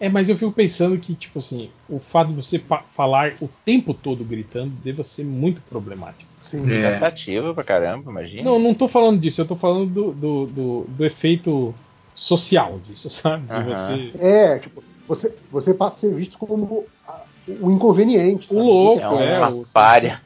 É, 0.00 0.08
mas 0.08 0.28
eu 0.30 0.36
fico 0.36 0.52
pensando 0.52 0.96
que, 0.96 1.14
tipo 1.14 1.38
assim, 1.38 1.70
o 1.88 1.98
fato 1.98 2.28
de 2.28 2.36
você 2.36 2.62
falar 2.92 3.34
o 3.42 3.48
tempo 3.64 3.92
todo 3.92 4.24
gritando 4.24 4.70
deva 4.82 5.02
ser 5.02 5.24
muito 5.24 5.60
problemático. 5.62 6.30
Sim. 6.40 6.64
Cansativo 6.80 7.52
pra 7.52 7.64
caramba, 7.64 8.10
imagina. 8.10 8.42
Não, 8.44 8.58
não 8.58 8.72
tô 8.72 8.88
falando 8.88 9.20
disso, 9.20 9.40
eu 9.40 9.44
tô 9.46 9.56
falando 9.56 9.86
do, 9.86 10.12
do, 10.12 10.46
do, 10.46 10.84
do 10.88 11.04
efeito 11.04 11.74
social 12.14 12.78
disso, 12.86 13.10
sabe? 13.10 13.44
Você. 13.66 14.12
É, 14.18 14.58
tipo, 14.60 14.82
você, 15.06 15.34
você 15.50 15.74
passa 15.74 15.96
a 15.96 16.00
ser 16.00 16.14
visto 16.14 16.38
como 16.38 16.86
o 17.46 17.70
inconveniente. 17.70 18.46
O 18.50 18.62
louco, 18.62 19.00
É 19.02 19.08
uma 19.08 19.48
é. 19.48 19.48
o- 19.50 19.64
párea. 19.74 20.22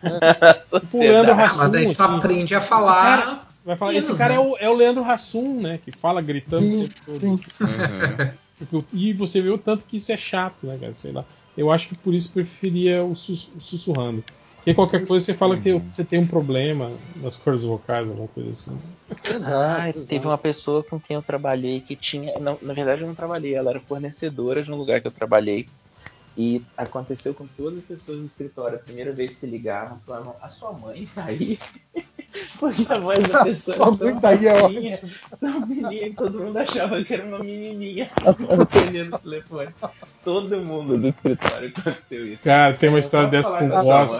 O 0.92 0.98
Leandro 0.98 1.32
Ah, 1.32 1.44
Hassum. 1.46 1.58
mas 1.58 1.72
daí 1.72 1.92
tu 1.94 2.02
assim. 2.02 2.14
aprende 2.16 2.54
a 2.54 2.60
falar 2.60 3.18
cara- 3.24 3.47
vai 3.68 3.76
falar, 3.76 3.92
menos, 3.92 4.08
esse 4.08 4.18
cara 4.18 4.34
né? 4.34 4.40
é, 4.40 4.42
o, 4.42 4.56
é 4.56 4.68
o 4.68 4.74
Leandro 4.74 5.04
Hassum, 5.04 5.60
né? 5.60 5.78
Que 5.84 5.92
fala 5.92 6.20
gritando 6.22 6.66
o 6.66 6.78
tempo 6.78 6.94
todo. 7.04 7.24
Uhum. 7.26 7.38
Tipo, 8.58 8.84
E 8.92 9.12
você 9.12 9.40
vê 9.40 9.50
o 9.50 9.58
tanto 9.58 9.84
que 9.84 9.98
isso 9.98 10.10
é 10.10 10.16
chato, 10.16 10.66
né, 10.66 10.76
cara? 10.80 10.94
Sei 10.94 11.12
lá. 11.12 11.24
Eu 11.56 11.70
acho 11.70 11.88
que 11.88 11.94
por 11.96 12.14
isso 12.14 12.32
preferia 12.32 13.04
o, 13.04 13.14
sus- 13.14 13.50
o 13.56 13.60
sussurrando. 13.60 14.24
Porque 14.56 14.74
qualquer 14.74 15.06
coisa 15.06 15.24
você 15.24 15.34
fala 15.34 15.56
que 15.56 15.72
você 15.72 16.04
tem 16.04 16.18
um 16.18 16.26
problema 16.26 16.90
nas 17.22 17.36
cordas 17.36 17.62
vocais, 17.62 18.08
alguma 18.08 18.28
coisa 18.28 18.50
assim. 18.50 18.78
Ai, 19.46 19.92
teve 19.92 20.26
uma 20.26 20.38
pessoa 20.38 20.82
com 20.82 20.98
quem 21.00 21.14
eu 21.14 21.22
trabalhei 21.22 21.80
que 21.80 21.94
tinha. 21.96 22.38
Não, 22.38 22.58
na 22.60 22.74
verdade, 22.74 23.02
eu 23.02 23.08
não 23.08 23.14
trabalhei, 23.14 23.54
ela 23.54 23.70
era 23.70 23.80
fornecedora 23.80 24.62
de 24.62 24.72
um 24.72 24.76
lugar 24.76 25.00
que 25.00 25.06
eu 25.06 25.12
trabalhei. 25.12 25.66
E 26.38 26.62
aconteceu 26.76 27.34
com 27.34 27.48
todas 27.48 27.80
as 27.80 27.84
pessoas 27.84 28.20
do 28.20 28.24
escritório. 28.26 28.76
A 28.76 28.80
primeira 28.80 29.12
vez 29.12 29.36
que 29.38 29.44
ligavam, 29.46 29.98
falavam: 30.06 30.36
A 30.40 30.46
sua 30.48 30.72
mãe 30.72 31.08
tá 31.12 31.24
aí? 31.24 31.58
Porque 32.60 32.86
a 32.88 32.98
voz 33.00 33.18
da 33.28 33.42
pessoa 33.42 33.76
Sua 33.76 33.86
era 33.86 33.90
mãe 33.90 34.12
tão 34.12 34.20
tá 34.20 34.28
aí, 34.28 34.88
é 34.88 35.00
tão 35.40 36.14
todo 36.14 36.38
mundo 36.44 36.56
achava 36.58 37.02
que 37.02 37.14
era 37.14 37.24
uma 37.26 37.40
menininha 37.40 38.08
atendendo 38.24 39.16
o 39.16 39.18
telefone. 39.18 39.70
Todo 40.22 40.56
mundo 40.58 40.96
do 40.96 41.08
escritório 41.08 41.72
aconteceu 41.76 42.26
isso. 42.32 42.44
Cara, 42.44 42.74
tem 42.74 42.88
uma 42.88 43.00
história 43.00 43.28
dessa 43.28 43.58
com 43.58 43.68
voz. 43.68 44.18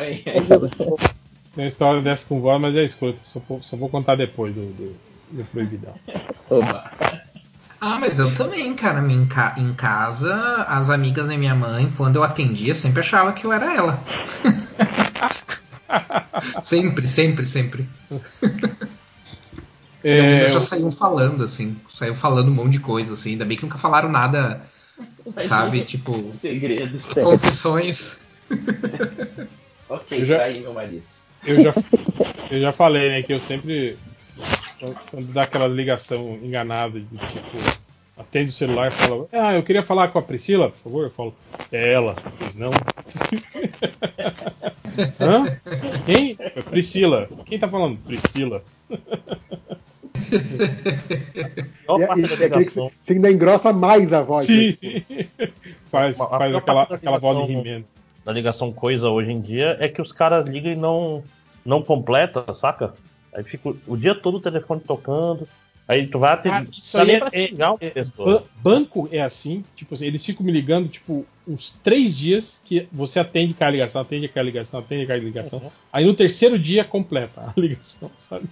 Tem 1.55 1.65
uma 1.65 1.67
história 1.69 2.03
dessa 2.03 2.29
com 2.29 2.41
voz, 2.41 2.61
mas 2.61 2.75
é 2.77 2.83
escuta. 2.83 3.19
Só, 3.23 3.41
vou- 3.49 3.63
só 3.63 3.77
vou 3.77 3.89
contar 3.89 4.17
depois 4.17 4.53
do, 4.55 4.67
do, 4.73 4.97
do 5.31 5.45
Proibidão. 5.53 5.95
Oba. 6.51 6.91
Ah, 7.81 7.99
mas 8.01 8.19
eu 8.19 8.35
também, 8.35 8.75
cara. 8.75 9.01
Em, 9.11 9.25
ca- 9.27 9.55
em 9.57 9.73
casa, 9.73 10.35
as 10.69 10.91
amigas 10.91 11.29
da 11.29 11.37
minha 11.37 11.55
mãe, 11.55 11.93
quando 11.97 12.17
eu 12.17 12.25
atendia, 12.25 12.75
sempre 12.75 13.01
achava 13.01 13.33
que 13.33 13.45
eu 13.47 13.53
era 13.53 13.75
ela. 13.75 14.03
sempre, 16.63 17.07
sempre, 17.07 17.47
sempre. 17.47 17.89
É, 20.03 20.41
Eles 20.41 20.53
já 20.53 20.59
eu- 20.59 20.63
saíam 20.63 20.91
falando, 20.93 21.45
assim. 21.45 21.77
Saíam 21.97 22.15
falando 22.15 22.49
um 22.49 22.55
monte 22.55 22.73
de 22.73 22.81
coisa, 22.81 23.15
assim. 23.15 23.33
Ainda 23.33 23.45
bem 23.45 23.57
que 23.57 23.65
nunca 23.65 23.79
falaram 23.79 24.09
nada, 24.09 24.61
sabe? 25.41 25.83
Tipo. 25.87 26.29
Segredos. 26.31 27.05
Confissões. 27.15 28.21
Ok, 29.89 30.21
Eu 30.21 30.25
já- 30.25 30.39
tá 30.39 30.45
aí, 30.45 30.61
meu 30.61 30.73
marido. 30.73 31.03
Eu 31.47 31.63
já, 31.63 31.73
eu 32.51 32.61
já 32.61 32.73
falei, 32.73 33.09
né, 33.11 33.23
que 33.23 33.33
eu 33.33 33.39
sempre. 33.41 33.97
Quando 35.11 35.33
dá 35.33 35.43
aquela 35.43 35.67
ligação 35.67 36.39
enganada 36.43 36.99
de 37.01 37.17
tipo. 37.19 37.89
Atende 38.17 38.51
o 38.51 38.53
celular 38.53 38.89
e 38.89 38.95
fala: 38.95 39.27
Ah, 39.33 39.55
eu 39.55 39.63
queria 39.63 39.83
falar 39.83 40.09
com 40.09 40.19
a 40.19 40.23
Priscila, 40.23 40.71
por 40.71 40.79
favor. 40.79 41.05
Eu 41.05 41.11
falo: 41.11 41.35
É 41.71 41.93
ela, 41.93 42.17
pois 42.39 42.57
não. 42.57 42.73
Hã? 45.21 45.47
Quem? 46.05 46.37
É 46.39 46.63
Priscila. 46.63 47.29
Quem 47.45 47.59
tá 47.59 47.69
falando? 47.69 47.97
Priscila. 47.99 48.63
E, 50.31 51.93
é- 51.93 51.99
e 51.99 52.03
é 52.03 52.05
aquele 52.05 52.29
que 52.65 52.71
você, 52.71 52.91
você 53.01 53.13
ainda 53.15 53.31
engrossa 53.31 53.73
mais 53.73 54.13
a 54.13 54.23
voz. 54.23 54.47
Sim. 54.47 54.77
né? 54.83 55.27
Faz, 55.91 56.21
A- 56.21 56.27
faz 56.27 56.55
aquela, 56.55 56.83
aquela 56.83 57.19
voz 57.19 57.47
de 57.47 57.53
He-Man. 57.53 57.85
Da 58.27 58.33
ligação 58.33 58.71
coisa 58.73 59.09
hoje 59.09 59.31
em 59.33 59.41
dia 59.41 59.77
é 59.81 59.89
que 59.89 60.03
os 60.03 60.13
caras 60.13 60.47
ligam 60.47 60.71
e 60.73 60.77
não, 60.77 61.25
não 61.65 61.81
completa, 61.83 62.53
saca? 62.53 62.93
Aí 63.35 63.45
fica 63.45 63.75
o- 63.87 63.97
dia 63.97 64.15
todo 64.15 64.37
o 64.37 64.41
telefone 64.41 64.81
tocando. 64.81 65.47
Aí 65.87 66.07
tu 66.07 66.19
vai 66.19 66.35
atender. 66.35 66.55
Ah, 66.55 66.67
isso 66.71 66.99
aí 66.99 67.11
é- 67.13 67.19
pra 67.19 67.31
é- 67.33 67.55
é- 67.81 67.91
pessoa. 67.91 68.41
Ba- 68.41 68.45
banco 68.63 69.09
é 69.11 69.21
assim, 69.23 69.65
tipo 69.75 69.95
assim, 69.95 70.05
eles 70.07 70.25
ficam 70.25 70.45
me 70.45 70.53
ligando, 70.53 70.87
tipo, 70.89 71.25
uns 71.47 71.73
três 71.83 72.15
dias 72.15 72.61
que 72.63 72.87
você 72.93 73.19
atende 73.19 73.53
aquela 73.55 73.71
ligação, 73.71 74.03
atende 74.03 74.27
aquela 74.27 74.45
ligação, 74.45 74.81
atende 74.81 75.05
aquela 75.05 75.19
ligação. 75.19 75.61
Uhum. 75.61 75.71
Aí 75.91 76.05
no 76.05 76.13
terceiro 76.13 76.59
dia 76.59 76.85
completa 76.85 77.41
a 77.41 77.53
ligação, 77.59 78.11
sabe? 78.19 78.45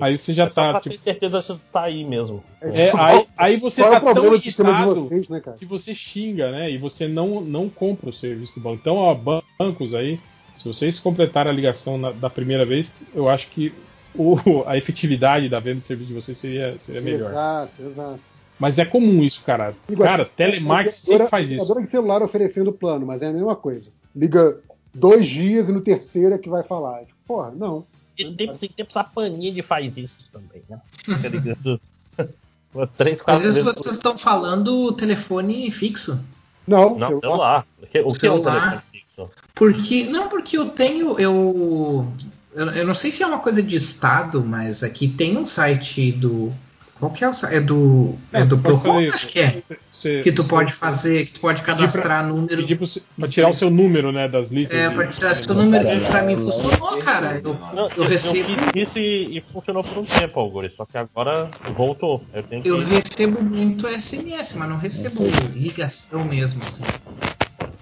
Aí 0.00 0.16
você 0.16 0.32
já 0.34 0.44
É 0.44 0.46
só 0.48 0.52
pra 0.54 0.72
tá, 0.72 0.80
ter 0.80 0.90
tipo. 0.90 1.02
certeza 1.02 1.42
se 1.42 1.48
tu 1.48 1.60
tá 1.70 1.82
aí 1.82 2.02
mesmo. 2.02 2.42
É, 2.62 2.90
aí, 2.98 3.26
aí 3.36 3.56
você 3.58 3.82
Qual 3.82 3.92
é 3.92 3.94
tá 3.94 4.00
problema 4.00 4.28
tão 4.30 4.36
irritado 4.36 4.94
vocês, 5.04 5.28
né, 5.28 5.40
cara? 5.40 5.56
que 5.58 5.66
você 5.66 5.94
xinga, 5.94 6.50
né? 6.50 6.70
E 6.70 6.78
você 6.78 7.06
não, 7.06 7.42
não 7.42 7.68
compra 7.68 8.08
o 8.08 8.12
serviço 8.12 8.54
do 8.54 8.60
banco. 8.62 8.78
Então, 8.80 8.96
ó, 8.96 9.14
bancos 9.58 9.92
aí, 9.94 10.18
se 10.62 10.68
vocês 10.68 10.98
completaram 10.98 11.50
a 11.50 11.54
ligação 11.54 11.98
na- 11.98 12.12
da 12.12 12.30
primeira 12.30 12.64
vez, 12.64 12.94
eu 13.14 13.28
acho 13.28 13.48
que 13.48 13.72
o- 14.14 14.36
a 14.66 14.76
efetividade 14.76 15.48
da 15.48 15.58
venda 15.60 15.80
de 15.80 15.86
serviço 15.86 16.08
de 16.08 16.14
vocês 16.14 16.38
seria, 16.38 16.78
seria 16.78 17.00
melhor. 17.00 17.30
Exato, 17.30 17.82
exato. 17.82 18.20
Mas 18.58 18.78
é 18.78 18.84
comum 18.84 19.22
isso, 19.24 19.42
cara. 19.44 19.74
Igual- 19.88 20.08
Cara, 20.08 20.24
telemarketing 20.24 20.96
sempre 20.96 21.26
faz 21.26 21.46
isso. 21.50 21.62
operadora 21.62 21.84
de 21.86 21.90
celular 21.90 22.22
oferecendo 22.22 22.72
plano, 22.72 23.04
mas 23.06 23.20
é 23.22 23.26
a 23.28 23.32
mesma 23.32 23.56
coisa. 23.56 23.88
Liga 24.14 24.58
dois 24.94 25.26
dias 25.28 25.68
e 25.68 25.72
no 25.72 25.80
terceiro 25.80 26.34
é 26.34 26.38
que 26.38 26.48
vai 26.48 26.62
falar. 26.62 27.00
Tipo, 27.00 27.12
Porra, 27.26 27.50
não. 27.50 27.84
E 28.18 28.24
tem, 28.34 28.54
tem 28.54 28.68
tempos 28.68 28.96
a 28.96 29.02
Panini 29.02 29.62
faz 29.62 29.96
isso 29.96 30.28
também, 30.30 30.62
né? 30.68 30.78
Fica 30.92 31.28
ligando 31.28 31.80
Três, 32.96 33.18
Às 33.18 33.22
quatro 33.22 33.42
vezes 33.42 33.62
vezes. 33.64 33.80
vocês 33.80 33.96
estão 33.96 34.16
falando 34.16 34.92
telefone 34.92 35.70
fixo. 35.70 36.18
Não, 36.66 36.96
Não, 36.98 37.20
celular. 37.20 37.66
O 37.82 37.86
que, 37.86 38.00
o 38.00 38.12
que 38.12 38.16
é 38.26 38.30
Celular. 38.30 38.52
telefone 38.60 38.82
fixo? 38.92 39.30
Porque. 39.54 40.04
Não, 40.04 40.28
porque 40.28 40.56
eu 40.56 40.68
tenho. 40.70 41.18
Eu, 41.18 42.08
eu. 42.54 42.72
Eu 42.74 42.86
não 42.86 42.94
sei 42.94 43.10
se 43.10 43.22
é 43.22 43.26
uma 43.26 43.38
coisa 43.38 43.62
de 43.62 43.76
estado, 43.76 44.44
mas 44.44 44.82
aqui 44.82 45.08
tem 45.08 45.36
um 45.36 45.46
site 45.46 46.12
do. 46.12 46.52
Qual 46.98 47.10
que 47.10 47.24
é 47.24 47.28
o 47.28 47.32
site? 47.32 47.54
É 47.56 47.60
do. 47.60 48.14
É 48.32 48.40
Não, 48.40 48.46
do 48.48 48.58
Procon, 48.58 48.94
fazer- 48.94 49.14
acho 49.14 49.26
que 49.28 49.40
é. 49.40 49.62
você- 49.90 50.20
que 50.22 50.30
tu 50.30 50.42
você- 50.44 50.50
pode 50.50 50.72
fazer, 50.74 51.24
que 51.26 51.32
tu 51.32 51.40
pode 51.40 51.62
cadastrar 51.62 52.24
número. 52.26 52.58
Pedir 52.58 52.76
pra, 52.76 52.86
você- 52.86 53.02
pra 53.18 53.26
tirar 53.28 53.48
o 53.50 53.54
seu 53.54 53.70
número, 53.70 54.12
né, 54.12 54.28
das 54.28 54.50
listas. 54.52 54.78
É, 54.78 54.88
de- 54.88 54.94
pra 54.94 55.06
tirar 55.08 55.34
seu 55.34 55.54
número 55.54 55.88
e 55.88 56.00
pra 56.06 56.22
mim 56.22 56.36
funcionou, 56.36 56.98
cara. 56.98 57.40
Eu, 57.42 57.54
Não, 57.74 57.90
eu 57.96 58.04
recebo. 58.04 58.44
fiz 58.50 58.88
isso 58.88 58.98
e, 58.98 59.38
e 59.38 59.40
funcionou 59.40 59.82
por 59.82 59.98
um 59.98 60.04
tempo, 60.04 60.38
Algori, 60.38 60.72
só 60.76 60.84
que 60.84 60.96
agora 60.96 61.50
voltou. 61.74 62.22
Eu 62.32 62.42
tenho 62.44 62.62
que. 62.62 62.68
Eu 62.68 62.84
recebo 62.86 63.42
muito 63.42 63.88
SMS, 63.88 64.54
mas 64.56 64.68
não 64.68 64.76
recebo 64.76 65.24
ligação 65.54 66.24
mesmo, 66.24 66.62
assim. 66.62 66.84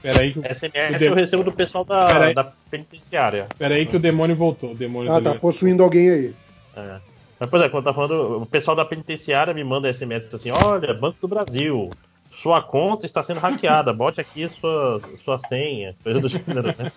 Peraí 0.02 0.32
que 0.32 0.38
o- 0.38 0.44
SMS 0.44 0.96
o 0.96 0.98
de- 0.98 1.04
eu 1.06 1.14
recebo 1.14 1.42
do 1.44 1.52
pessoal 1.52 1.84
da, 1.84 2.06
Peraí. 2.06 2.34
da 2.34 2.44
penitenciária. 2.70 3.46
Peraí 3.58 3.84
que 3.86 3.96
o 3.96 4.00
demônio 4.00 4.34
voltou. 4.36 4.72
O 4.72 4.74
demônio 4.74 5.10
Ah, 5.12 5.20
tá 5.20 5.30
liga- 5.30 5.40
possuindo 5.40 5.82
alguém 5.82 6.08
aí. 6.10 6.34
É. 6.76 6.98
Mas, 7.38 7.48
por 7.50 7.56
exemplo, 7.56 7.72
quando 7.72 7.84
tá 7.84 7.94
falando, 7.94 8.42
o 8.42 8.46
pessoal 8.46 8.76
da 8.76 8.84
penitenciária 8.84 9.52
me 9.54 9.64
manda 9.64 9.88
SMS 9.92 10.34
assim: 10.34 10.50
olha, 10.50 10.92
Banco 10.94 11.18
do 11.20 11.28
Brasil, 11.28 11.94
sua 12.42 12.62
conta 12.62 13.06
está 13.06 13.22
sendo 13.22 13.40
hackeada, 13.40 13.92
bote 13.92 14.20
aqui 14.20 14.48
sua, 14.60 15.00
sua 15.24 15.38
senha, 15.38 15.94
coisa 16.04 16.20
do 16.20 16.28
gênero, 16.28 16.68
né? 16.68 16.92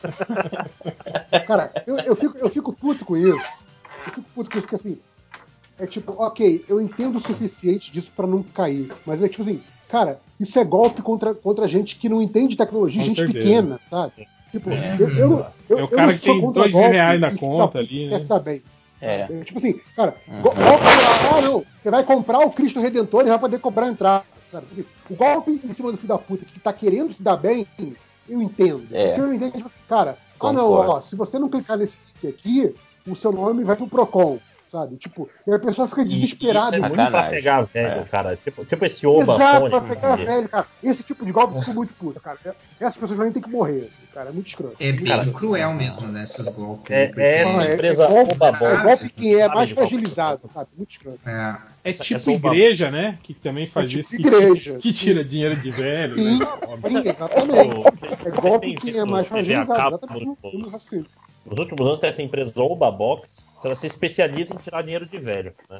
Cara, 1.48 1.72
eu, 1.88 1.98
eu, 2.00 2.16
fico, 2.16 2.38
eu 2.38 2.50
fico 2.50 2.74
puto 2.74 3.06
com 3.06 3.18
isso. 3.18 3.38
Eu 3.38 4.04
fico 4.14 4.22
puto 4.36 4.50
com 4.50 4.58
isso, 4.58 4.68
porque 4.68 4.76
assim. 4.76 4.98
É 5.80 5.88
tipo, 5.88 6.14
ok, 6.22 6.64
eu 6.70 6.80
entendo 6.80 7.18
o 7.18 7.20
suficiente 7.20 7.92
disso 7.92 8.12
pra 8.16 8.28
não 8.28 8.44
cair. 8.44 8.92
Mas 9.08 9.24
é 9.24 9.28
tipo 9.28 9.42
assim, 9.42 9.60
cara, 9.94 10.20
isso 10.40 10.58
é 10.58 10.64
golpe 10.64 11.04
contra, 11.04 11.36
contra 11.36 11.68
gente 11.68 11.96
que 11.98 12.10
não 12.10 12.20
entende 12.20 12.58
tecnologia, 12.58 13.00
Com 13.04 13.08
gente 13.10 13.16
certeza. 13.16 13.40
pequena, 13.46 13.80
sabe? 13.92 14.28
Tipo, 14.52 14.72
É. 14.72 14.96
eu, 15.00 15.10
eu, 15.10 15.30
não- 15.30 15.46
eu, 15.70 15.78
É 15.78 15.82
o 15.82 15.84
eu 15.84 15.88
cara 15.88 16.08
não 16.08 16.14
que 16.18 16.26
sou 16.26 16.34
tem 16.34 16.42
contra 16.42 16.62
dois 16.64 16.74
mil 16.74 16.82
golpe 16.82 16.96
reais 16.96 17.22
na 17.22 17.38
conta 17.38 17.68
fica- 17.68 17.80
ali, 17.80 18.10
quer 18.10 18.20
né? 18.20 18.26
saber. 18.28 18.64
É. 19.00 19.20
É, 19.30 19.44
Tipo 19.44 19.60
assim, 19.60 19.80
cara, 19.96 20.16
go- 20.42 20.42
golpe 20.50 20.60
lá, 20.64 21.38
ah, 21.38 21.42
não, 21.42 21.64
você 21.84 21.92
vai 21.92 22.04
comprar 22.04 22.40
o 22.40 22.50
Cristo 22.50 22.80
Redentor 22.80 23.22
e 23.26 23.30
vai 23.30 23.38
poder 23.40 23.60
cobrar 23.60 23.86
a 23.86 23.90
entrada. 23.92 24.26
sabe? 24.52 24.66
Tipo, 24.74 24.90
O 25.12 25.16
golpe 25.16 25.52
em 25.64 25.74
cima 25.74 25.92
do 25.92 25.98
filho 25.98 26.08
da 26.08 26.18
puta 26.18 26.44
que 26.46 26.60
tá 26.60 26.74
querendo 26.74 27.14
se 27.14 27.22
dar 27.22 27.36
bem, 27.38 27.68
eu 28.28 28.42
entendo. 28.42 28.84
É. 28.92 29.10
Porque 29.10 29.22
eu 29.22 29.34
entendo, 29.34 29.52
tipo, 29.58 29.72
cara, 29.88 30.18
ah 30.40 30.54
não, 30.54 30.72
ó, 30.72 31.02
se 31.02 31.16
você 31.16 31.38
não 31.38 31.50
clicar 31.50 31.78
nesse 31.78 31.94
link 32.24 32.36
aqui, 32.36 32.76
o 33.08 33.16
seu 33.16 33.32
nome 33.32 33.64
vai 33.64 33.76
pro 33.76 33.88
Procon. 33.88 34.40
Sabe? 34.74 34.98
Tipo, 34.98 35.30
e 35.46 35.54
a 35.54 35.60
pessoa 35.60 35.88
fica 35.88 36.04
desesperada. 36.04 36.76
Isso 36.76 36.86
é 36.86 36.90
muito 36.90 37.12
pra 37.12 37.30
pegar 37.30 37.62
velho, 37.62 38.06
cara. 38.08 38.36
Tipo, 38.36 38.66
tipo 38.66 38.84
esse 38.86 39.06
oba 39.06 39.34
Exato, 39.36 39.60
fone, 39.60 39.70
pra 39.70 39.82
pegar 39.82 40.16
velho, 40.16 40.50
cara. 40.50 40.66
Esse 40.84 41.04
tipo 41.04 41.24
de 41.24 41.32
golpe 41.32 41.56
eu 41.56 41.62
fico 41.62 41.76
muito 41.76 41.94
puto, 41.94 42.20
cara. 42.20 42.40
Essas 42.80 42.98
pessoas 42.98 43.20
mim 43.20 43.32
tem 43.32 43.42
que 43.42 43.50
morrer, 43.50 43.82
assim, 43.82 44.08
cara. 44.12 44.30
É 44.30 44.34
muito 44.34 44.48
escroto. 44.48 44.76
É 44.80 44.92
bem 44.92 45.32
cruel 45.32 45.74
mesmo, 45.74 46.08
né? 46.08 46.24
Esses 46.24 46.48
golpes. 46.50 46.90
É- 46.92 47.12
é 47.16 47.42
essa 47.42 47.64
é, 47.64 47.74
empresa 47.76 48.04
é 48.04 48.08
golpe, 48.08 48.32
Oba 48.32 48.48
é 48.48 48.52
Box, 48.52 48.84
golpe 48.84 49.10
que 49.10 49.36
é 49.40 49.48
mais 49.48 49.70
fragilizado, 49.70 50.50
sabe? 50.52 50.70
Muito 50.76 50.92
escroto. 50.92 51.20
É. 51.26 51.58
É 51.84 51.90
Essa- 51.92 52.04
tipo 52.04 52.16
essa 52.18 52.32
igreja, 52.32 52.90
né? 52.90 53.20
Que 53.22 53.34
também 53.36 53.68
faz 53.68 53.86
É 53.86 53.90
tipo 53.90 54.00
isso. 54.02 54.16
igreja. 54.16 54.78
Que 54.80 54.92
tira 54.92 55.24
dinheiro 55.24 55.56
de 55.56 55.70
velho, 55.70 56.16
Sim, 56.16 56.40
né? 56.40 56.46
sim, 56.88 57.10
exatamente. 57.10 57.88
É 58.26 58.32
golpe 58.42 58.76
que 58.76 58.98
é 58.98 59.06
mais 59.06 59.28
fragilizado, 59.28 59.98
exatamente. 59.98 61.06
Nos 61.46 61.60
últimos 61.60 61.86
anos, 61.88 62.04
essa 62.04 62.22
empresa 62.22 62.54
Oba 62.56 62.90
Box, 62.90 63.46
ela 63.68 63.76
se 63.76 63.88
especializa 63.88 64.54
em 64.54 64.58
tirar 64.58 64.82
dinheiro 64.82 65.06
de 65.06 65.18
velho. 65.18 65.54
Né? 65.70 65.80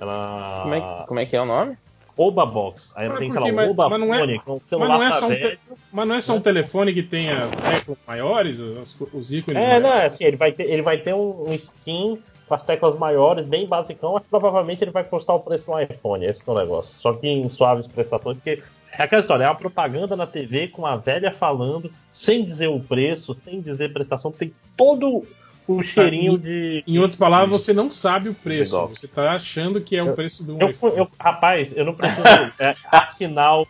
Ela... 0.00 0.60
Como 0.62 0.74
é, 0.74 1.04
como 1.06 1.20
é 1.20 1.26
que 1.26 1.36
é 1.36 1.40
o 1.40 1.46
nome? 1.46 1.76
Oba 2.16 2.44
Box. 2.44 2.92
Aí 2.94 3.06
ela 3.06 3.14
Mas 3.14 3.20
tem, 3.20 3.28
por 3.28 3.32
sei 3.34 3.40
lá, 3.40 3.46
quê? 3.46 3.52
Mas- 3.52 3.70
Oba 3.70 3.88
mas 3.88 4.00
não 4.00 4.14
é- 4.14 4.18
Fone, 4.18 4.38
que 4.38 4.48
é 4.48 4.52
um 4.52 4.54
Mas 4.56 4.68
celular 4.68 4.88
não, 4.98 5.02
é 5.04 5.24
um 5.24 5.28
velho. 5.28 5.50
te- 5.50 5.58
mas 5.92 6.08
não 6.08 6.14
é 6.14 6.20
só 6.20 6.34
um 6.36 6.40
telefone 6.40 6.92
que 6.92 7.02
tem 7.02 7.30
as 7.30 7.56
teclas 7.56 7.98
maiores, 8.06 8.58
os, 8.58 8.96
os 9.14 9.32
ícones 9.32 9.62
É, 9.62 9.66
maiores? 9.66 9.82
não, 9.88 9.94
é 9.94 10.06
assim, 10.06 10.24
ele 10.24 10.36
vai 10.36 10.52
ter, 10.52 10.64
ele 10.64 10.82
vai 10.82 10.98
ter 10.98 11.14
um, 11.14 11.48
um 11.48 11.54
skin 11.54 12.22
com 12.46 12.54
as 12.54 12.62
teclas 12.62 12.98
maiores, 12.98 13.46
bem 13.46 13.66
basicão, 13.66 14.12
mas 14.12 14.24
provavelmente 14.28 14.84
ele 14.84 14.90
vai 14.90 15.04
custar 15.04 15.34
o 15.36 15.40
preço 15.40 15.64
do 15.64 15.80
iPhone, 15.80 16.26
esse 16.26 16.44
que 16.44 16.50
é 16.50 16.52
o 16.52 16.56
negócio. 16.58 16.94
Só 16.98 17.14
que 17.14 17.26
em 17.26 17.48
suaves 17.48 17.86
prestações, 17.86 18.36
porque 18.36 18.62
é 18.98 19.02
aquela 19.04 19.20
história, 19.22 19.44
é 19.44 19.48
uma 19.48 19.54
propaganda 19.54 20.14
na 20.14 20.26
TV 20.26 20.68
com 20.68 20.84
a 20.84 20.96
velha 20.96 21.32
falando, 21.32 21.90
sem 22.12 22.44
dizer 22.44 22.66
o 22.68 22.78
preço, 22.78 23.34
sem 23.42 23.62
dizer 23.62 23.90
prestação, 23.94 24.30
tem 24.30 24.52
todo 24.76 25.24
o 25.66 25.82
cheirinho 25.82 26.36
de. 26.38 26.82
Em 26.86 26.98
outras 26.98 27.16
palavras, 27.18 27.50
você 27.50 27.72
não 27.72 27.90
sabe 27.90 28.28
o 28.28 28.34
preço. 28.34 28.72
golpe. 28.72 28.98
Você 28.98 29.08
tá 29.08 29.32
achando 29.32 29.80
que 29.80 29.96
é 29.96 30.02
o 30.02 30.12
preço 30.14 30.42
do 30.44 30.60
Eu, 30.60 30.74
fui- 30.74 30.92
eu- 30.96 31.08
rapaz, 31.18 31.68
eu 31.74 31.84
não 31.84 31.94
preciso 31.94 32.22
é, 32.58 32.74
assinar 32.90 33.58
o, 33.60 33.66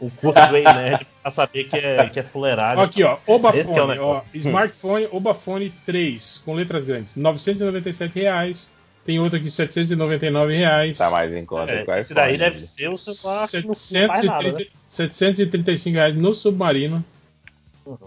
o 0.00 0.10
curso 0.20 0.48
do 0.48 0.56
Ei 0.56 0.64
Nerd 0.64 1.06
pra 1.22 1.30
saber 1.30 1.64
que 1.64 1.76
é, 1.76 2.08
que 2.08 2.20
é 2.20 2.22
fuleiragem. 2.22 2.82
Aqui, 2.84 3.02
ó, 3.02 3.16
Obafone, 3.26 3.78
é 3.78 3.80
ó, 3.82 3.86
negócio. 3.86 4.28
smartphone 4.34 5.08
Obafone 5.10 5.72
3, 5.84 6.42
com 6.44 6.54
letras 6.54 6.84
grandes, 6.84 7.16
997 7.16 8.18
reais. 8.20 8.70
Tem 9.04 9.20
outro 9.20 9.38
aqui, 9.38 9.48
799 9.48 10.56
reais. 10.56 10.98
Tá 10.98 11.08
mais 11.10 11.32
em 11.32 11.44
conta 11.44 11.70
É, 11.72 12.00
esse 12.00 12.12
daí 12.12 12.34
iPhone. 12.34 12.50
deve 12.50 12.60
ser 12.60 12.88
o 12.90 12.96
celular 12.96 13.46
que 13.48 13.64
não 13.64 13.72
faz 13.72 14.24
nada, 14.24 14.42
né? 14.52 14.58
730, 14.58 14.70
735 14.88 15.94
reais 15.94 16.16
no 16.16 16.34
Submarino. 16.34 17.04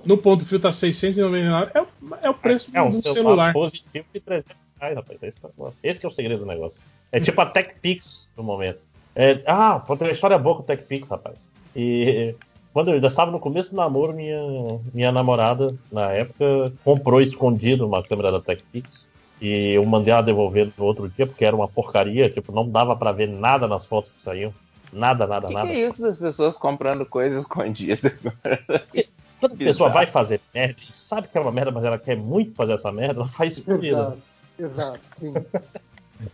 No 0.05 0.17
ponto 0.17 0.45
frio 0.45 0.59
tá 0.59 0.71
699. 0.71 1.71
É, 1.73 1.81
o- 1.81 1.87
é 2.23 2.29
o 2.29 2.33
preço 2.33 2.71
É 2.75 2.81
um 2.81 2.89
do 2.91 3.01
celular, 3.01 3.13
celular. 3.13 3.53
positivo 3.53 4.05
de 4.13 4.19
300 4.19 4.55
reais, 4.79 4.95
rapaz. 4.95 5.19
Esse, 5.23 5.39
que 5.39 5.45
é 5.45 5.49
o- 5.57 5.73
esse 5.83 5.99
que 5.99 6.05
é 6.05 6.09
o 6.09 6.11
segredo 6.11 6.39
do 6.39 6.45
negócio. 6.45 6.79
É 7.11 7.19
tipo 7.19 7.39
a 7.41 7.45
TechPix 7.45 8.27
no 8.37 8.43
momento. 8.43 8.79
É, 9.15 9.41
ah, 9.47 9.79
tem 9.87 9.97
uma 10.07 10.11
história 10.11 10.37
boa 10.37 10.55
com 10.57 10.61
o 10.63 10.65
TechPix, 10.65 11.07
rapaz. 11.09 11.37
E 11.75 12.35
quando 12.73 12.89
eu 12.89 12.95
ainda 12.95 13.07
estava 13.07 13.31
no 13.31 13.39
começo 13.39 13.71
do 13.71 13.75
namoro, 13.77 14.13
minha, 14.13 14.39
minha 14.93 15.11
namorada, 15.11 15.73
na 15.91 16.11
época, 16.11 16.71
comprou 16.83 17.21
escondido 17.21 17.85
uma 17.87 18.03
câmera 18.03 18.31
da 18.31 18.39
TechPix. 18.41 19.07
E 19.41 19.71
eu 19.71 19.85
mandei 19.85 20.11
ela 20.13 20.21
devolver 20.21 20.69
no 20.77 20.83
outro 20.83 21.07
dia, 21.09 21.25
porque 21.25 21.45
era 21.45 21.55
uma 21.55 21.67
porcaria, 21.67 22.29
tipo, 22.29 22.51
não 22.51 22.67
dava 22.69 22.95
pra 22.95 23.11
ver 23.13 23.27
nada 23.29 23.67
nas 23.69 23.85
fotos 23.85 24.11
que 24.11 24.19
saíam. 24.19 24.53
Nada, 24.91 25.25
nada, 25.27 25.45
O 25.45 25.49
que, 25.49 25.55
que 25.55 25.61
nada. 25.61 25.71
é 25.71 25.87
isso 25.87 26.01
das 26.01 26.17
pessoas 26.17 26.57
comprando 26.57 27.05
coisa 27.05 27.37
escondida? 27.39 28.11
Quando 29.39 29.53
a 29.53 29.57
pessoa 29.57 29.89
vai 29.89 30.05
fazer 30.05 30.41
merda 30.53 30.75
e 30.89 30.93
sabe 30.93 31.27
que 31.27 31.37
é 31.37 31.41
uma 31.41 31.51
merda, 31.51 31.71
mas 31.71 31.83
ela 31.85 31.97
quer 31.97 32.17
muito 32.17 32.53
fazer 32.55 32.73
essa 32.73 32.91
merda, 32.91 33.21
ela 33.21 33.27
faz 33.27 33.57
escondida. 33.57 33.97
Exato, 34.01 34.21
exato, 34.59 34.99
sim. 35.19 35.33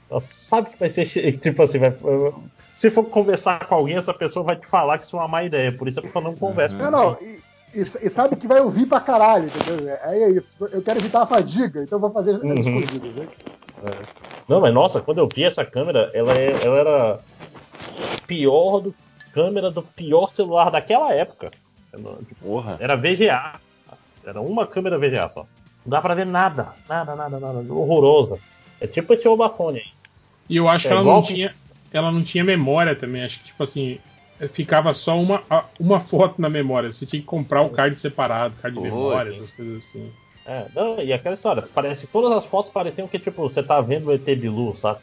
Ela 0.10 0.22
sabe 0.22 0.72
que 0.72 0.80
vai 0.80 0.90
ser. 0.90 1.06
Tipo 1.40 1.62
assim, 1.62 1.78
vai, 1.78 1.94
se 2.74 2.90
for 2.90 3.04
conversar 3.04 3.68
com 3.68 3.76
alguém, 3.76 3.96
essa 3.98 4.14
pessoa 4.16 4.44
vai 4.44 4.56
te 4.56 4.66
falar 4.66 4.98
que 4.98 5.04
isso 5.04 5.16
é 5.16 5.20
uma 5.20 5.28
má 5.28 5.44
ideia. 5.44 5.72
Por 5.72 5.88
isso 5.88 6.00
a 6.00 6.02
pessoa 6.02 6.24
não 6.24 6.34
conversa. 6.36 6.76
Não, 6.78 6.90
não, 6.90 7.18
e, 7.22 7.40
e- 7.80 8.08
e 8.08 8.10
sabe 8.10 8.36
que 8.36 8.48
vai 8.48 8.62
ouvir 8.62 8.88
pra 8.88 9.00
caralho, 9.00 9.46
entendeu? 9.46 9.96
Aí 10.02 10.24
é 10.24 10.30
isso. 10.32 10.52
Eu 10.72 10.82
quero 10.82 11.00
evitar 11.00 11.22
a 11.22 11.28
fadiga, 11.28 11.84
então 11.84 11.98
eu 11.98 12.02
vou 12.02 12.10
fazer 12.12 12.32
Uhum. 12.44 12.80
escondidas, 12.80 13.16
né? 13.16 13.28
É. 13.84 13.96
Não, 14.48 14.60
mas 14.60 14.74
nossa, 14.74 15.00
quando 15.02 15.20
eu 15.20 15.28
vi 15.28 15.44
essa 15.44 15.64
câmera, 15.64 16.10
ela, 16.16 16.36
é- 16.36 16.66
ela 16.66 16.78
era 16.80 17.20
pior 18.26 18.80
do 18.80 18.96
câmera 19.34 19.70
do 19.70 19.84
pior 19.84 20.34
celular 20.34 20.72
daquela 20.72 21.14
época. 21.14 21.52
Porra. 22.42 22.78
Era 22.80 22.96
VGA. 22.96 23.60
Era 24.26 24.42
uma 24.42 24.66
câmera 24.66 24.98
VGA 24.98 25.30
só. 25.30 25.42
Não 25.86 25.92
dá 25.92 26.02
pra 26.02 26.14
ver 26.16 26.26
nada. 26.26 26.74
Nada, 26.90 27.16
nada, 27.16 27.40
nada. 27.40 27.74
Horrorosa. 27.74 28.40
É 28.82 28.88
tipo 28.88 29.14
esse 29.14 29.28
Obafone 29.28 29.80
aí. 29.80 29.86
E 30.50 30.58
eu 30.58 30.68
acho 30.68 30.88
É 30.88 30.90
que 30.90 30.94
ela 30.96 31.04
não, 31.04 31.22
que- 31.22 31.34
tinha, 31.36 31.56
ela 31.94 32.12
não 32.12 32.24
tinha 32.24 32.44
memória 32.44 32.96
também. 32.96 33.24
Acho 33.24 33.40
que, 33.40 33.46
tipo 33.46 33.64
assim, 33.64 34.00
ficava 34.52 34.94
só 34.94 35.20
uma, 35.20 35.44
uma 35.80 36.00
foto 36.00 36.42
na 36.42 36.50
memória. 36.50 36.92
Você 36.92 37.06
tinha 37.06 37.20
que 37.22 37.26
comprar 37.26 37.62
o 37.62 37.70
card 37.70 37.96
separado, 37.98 38.56
card 38.62 38.76
de 38.78 38.84
memória, 38.84 39.32
gente. 39.32 39.44
essas 39.44 39.56
coisas 39.56 39.84
assim. 39.86 40.12
É, 40.46 40.66
não, 40.76 41.00
e 41.02 41.12
aquela 41.12 41.34
história, 41.36 41.64
parece 41.74 42.06
que 42.06 42.12
todas 42.14 42.32
as 42.38 42.46
fotos 42.46 42.70
pareciam 42.72 43.08
que, 43.08 43.18
tipo, 43.18 43.42
você 43.50 43.64
tá 43.64 43.82
vendo 43.82 44.08
o 44.08 44.12
ET 44.14 44.24
Bilu, 44.36 44.76
sabe? 44.78 45.00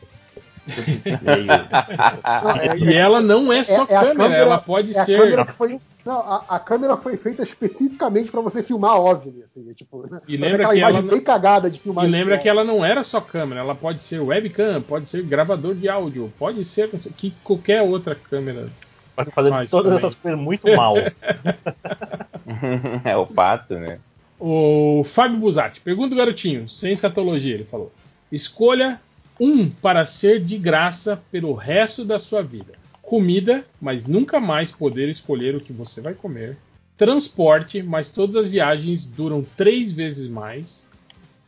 É- 2.62 2.76
E 2.78 2.94
ela 2.94 3.20
não 3.20 3.52
é 3.52 3.64
só 3.64 3.82
a 3.82 3.86
câmera, 3.86 4.34
ela 4.34 4.58
pode 4.58 4.96
é 4.96 5.00
a 5.00 5.04
ser- 5.04 5.18
câmera 5.20 5.44
que 5.44 5.52
foi- 5.52 5.80
não, 6.04 6.18
a, 6.18 6.44
a 6.48 6.58
câmera 6.58 6.96
foi 6.96 7.16
feita 7.16 7.42
especificamente 7.42 8.30
pra 8.30 8.40
você 8.40 8.62
filmar 8.62 8.98
OVNI, 9.00 9.44
assim, 9.44 9.70
é 9.70 9.74
tipo, 9.74 10.06
né? 10.10 10.20
E 10.26 10.36
lembra 10.36 10.68
que 10.68 10.80
ela- 10.80 11.02
bem 11.02 11.20
cagada 11.20 11.70
de 11.70 11.78
filmar. 11.78 12.04
E 12.04 12.08
lembra 12.08 12.38
que 12.38 12.48
ela 12.48 12.64
não 12.64 12.84
era 12.84 13.04
só 13.04 13.20
câmera, 13.20 13.60
ela 13.60 13.74
pode 13.74 14.02
ser 14.02 14.20
webcam, 14.20 14.82
pode 14.82 15.08
ser 15.08 15.22
gravador 15.22 15.74
de 15.74 15.88
áudio, 15.88 16.32
pode 16.38 16.64
ser 16.64 16.88
que 17.16 17.32
qualquer 17.44 17.82
outra 17.82 18.14
câmera. 18.14 18.68
Pode 19.14 19.30
fazer 19.30 19.50
faz 19.50 19.70
todas 19.70 19.92
também. 19.92 20.06
essas 20.06 20.14
coisas 20.20 20.40
muito 20.40 20.74
mal. 20.74 20.94
é 23.04 23.16
o 23.16 23.26
pato, 23.26 23.74
né? 23.74 23.98
O 24.40 25.04
Fábio 25.04 25.38
Busatti, 25.38 25.80
pergunta 25.80 26.14
o 26.14 26.18
garotinho, 26.18 26.68
sem 26.68 26.92
escatologia, 26.92 27.54
ele 27.54 27.64
falou. 27.64 27.92
Escolha 28.30 29.00
um 29.42 29.68
para 29.68 30.06
ser 30.06 30.38
de 30.38 30.56
graça 30.56 31.20
pelo 31.28 31.52
resto 31.52 32.04
da 32.04 32.16
sua 32.16 32.44
vida. 32.44 32.74
Comida, 33.02 33.64
mas 33.80 34.06
nunca 34.06 34.38
mais 34.38 34.70
poder 34.70 35.08
escolher 35.08 35.56
o 35.56 35.60
que 35.60 35.72
você 35.72 36.00
vai 36.00 36.14
comer. 36.14 36.56
Transporte, 36.96 37.82
mas 37.82 38.12
todas 38.12 38.36
as 38.36 38.46
viagens 38.46 39.04
duram 39.04 39.44
três 39.56 39.92
vezes 39.92 40.28
mais. 40.28 40.86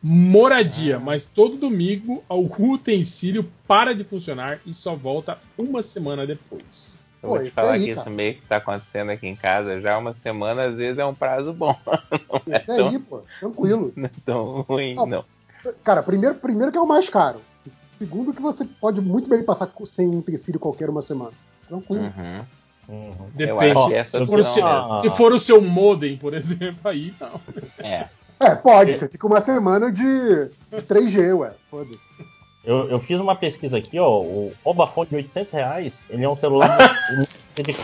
Moradia, 0.02 0.98
mas 0.98 1.24
todo 1.24 1.56
domingo 1.56 2.24
algum 2.28 2.72
utensílio 2.72 3.48
para 3.66 3.94
de 3.94 4.02
funcionar 4.02 4.58
e 4.66 4.74
só 4.74 4.96
volta 4.96 5.38
uma 5.56 5.80
semana 5.80 6.26
depois. 6.26 7.04
Eu 7.22 7.28
vou 7.28 7.42
te 7.44 7.50
falar 7.52 7.78
que 7.78 7.90
isso 7.90 8.10
meio 8.10 8.34
que 8.34 8.42
tá 8.42 8.56
acontecendo 8.56 9.10
aqui 9.10 9.28
em 9.28 9.36
casa 9.36 9.80
já 9.80 9.96
uma 9.96 10.12
semana, 10.12 10.64
às 10.64 10.76
vezes 10.76 10.98
é 10.98 11.06
um 11.06 11.14
prazo 11.14 11.52
bom. 11.52 11.78
Não 12.44 12.54
é 12.54 12.58
Isso 12.58 12.72
aí, 12.72 12.78
tão, 12.78 13.00
pô, 13.02 13.22
tranquilo. 13.38 13.92
não 13.96 14.04
é 14.04 14.10
tão 14.26 14.60
ruim, 14.62 14.94
Não. 14.96 15.06
não. 15.06 15.24
Cara, 15.82 16.02
primeiro, 16.02 16.34
primeiro 16.34 16.70
que 16.70 16.76
é 16.76 16.80
o 16.80 16.86
mais 16.86 17.08
caro. 17.08 17.40
Segundo 17.98 18.32
que 18.32 18.42
você 18.42 18.64
pode 18.80 19.00
muito 19.00 19.28
bem 19.28 19.42
passar 19.42 19.70
sem 19.86 20.08
um 20.08 20.18
utensílio 20.18 20.60
qualquer 20.60 20.90
uma 20.90 21.02
semana. 21.02 21.32
Tranquilo. 21.68 22.04
Uhum. 22.04 22.44
Depende. 23.34 23.86
Que 23.86 23.94
essa 23.94 24.20
se, 24.20 24.26
for 24.26 24.40
o 24.40 24.44
seu, 24.44 24.66
opção 24.66 25.02
se 25.02 25.10
for 25.10 25.32
o 25.32 25.38
seu 25.38 25.60
modem, 25.60 26.16
por 26.16 26.34
exemplo, 26.34 26.90
aí 26.90 27.14
não. 27.20 27.40
É. 27.78 28.08
É, 28.40 28.54
pode. 28.54 28.98
Você 28.98 29.08
fica 29.08 29.26
uma 29.26 29.40
semana 29.40 29.90
de, 29.90 30.02
de 30.02 30.82
3G, 30.82 31.38
ué. 31.38 31.52
Foda-se. 31.70 31.98
Eu, 32.64 32.88
eu 32.88 32.98
fiz 32.98 33.18
uma 33.20 33.34
pesquisa 33.34 33.76
aqui, 33.76 33.98
ó. 33.98 34.20
O 34.20 34.52
Obafone 34.64 35.08
de 35.08 35.16
800 35.16 35.52
reais, 35.52 36.04
ele 36.08 36.24
é 36.24 36.28
um 36.28 36.36
celular 36.36 36.76
de 37.54 37.74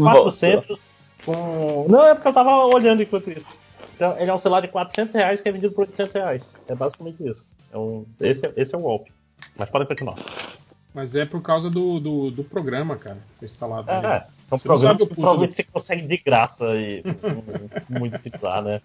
400 0.00 0.78
com... 1.24 1.86
Não, 1.88 2.06
é 2.06 2.14
porque 2.14 2.28
eu 2.28 2.32
tava 2.32 2.64
olhando 2.66 3.02
enquanto 3.02 3.30
isso. 3.30 3.46
Então, 3.94 4.16
ele 4.18 4.30
é 4.30 4.34
um 4.34 4.38
celular 4.38 4.60
de 4.60 4.68
400 4.68 5.14
reais 5.14 5.40
que 5.40 5.48
é 5.48 5.52
vendido 5.52 5.72
por 5.72 5.82
800 5.82 6.12
reais. 6.14 6.52
É 6.68 6.74
basicamente 6.74 7.26
isso. 7.26 7.48
É 7.72 7.78
um... 7.78 8.04
esse, 8.20 8.46
é, 8.46 8.52
esse 8.56 8.74
é 8.74 8.78
o 8.78 8.82
golpe. 8.82 9.12
Mas 9.56 9.68
pode 9.70 9.86
continuar. 9.86 10.16
Mas 10.92 11.14
é 11.16 11.24
por 11.24 11.42
causa 11.42 11.68
do, 11.68 11.98
do, 11.98 12.30
do 12.30 12.44
programa, 12.44 12.96
cara, 12.96 13.18
que 13.38 13.44
é 13.44 13.46
instalado. 13.46 13.90
É, 13.90 13.94
ali. 13.96 14.06
é 14.06 14.54
um 14.54 14.58
Você 14.58 14.68
programa 14.68 14.98
que 14.98 15.06
provavelmente 15.06 15.50
do- 15.50 15.54
você 15.56 15.62
consegue 15.64 16.06
de 16.06 16.16
graça 16.18 16.64
e 16.76 17.02
muito 17.90 18.18
similar, 18.20 18.62
né? 18.62 18.80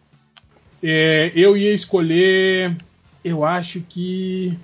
É, 0.81 1.31
eu 1.35 1.55
ia 1.57 1.73
escolher. 1.73 2.75
Eu 3.23 3.43
acho 3.43 3.81
que. 3.81 4.57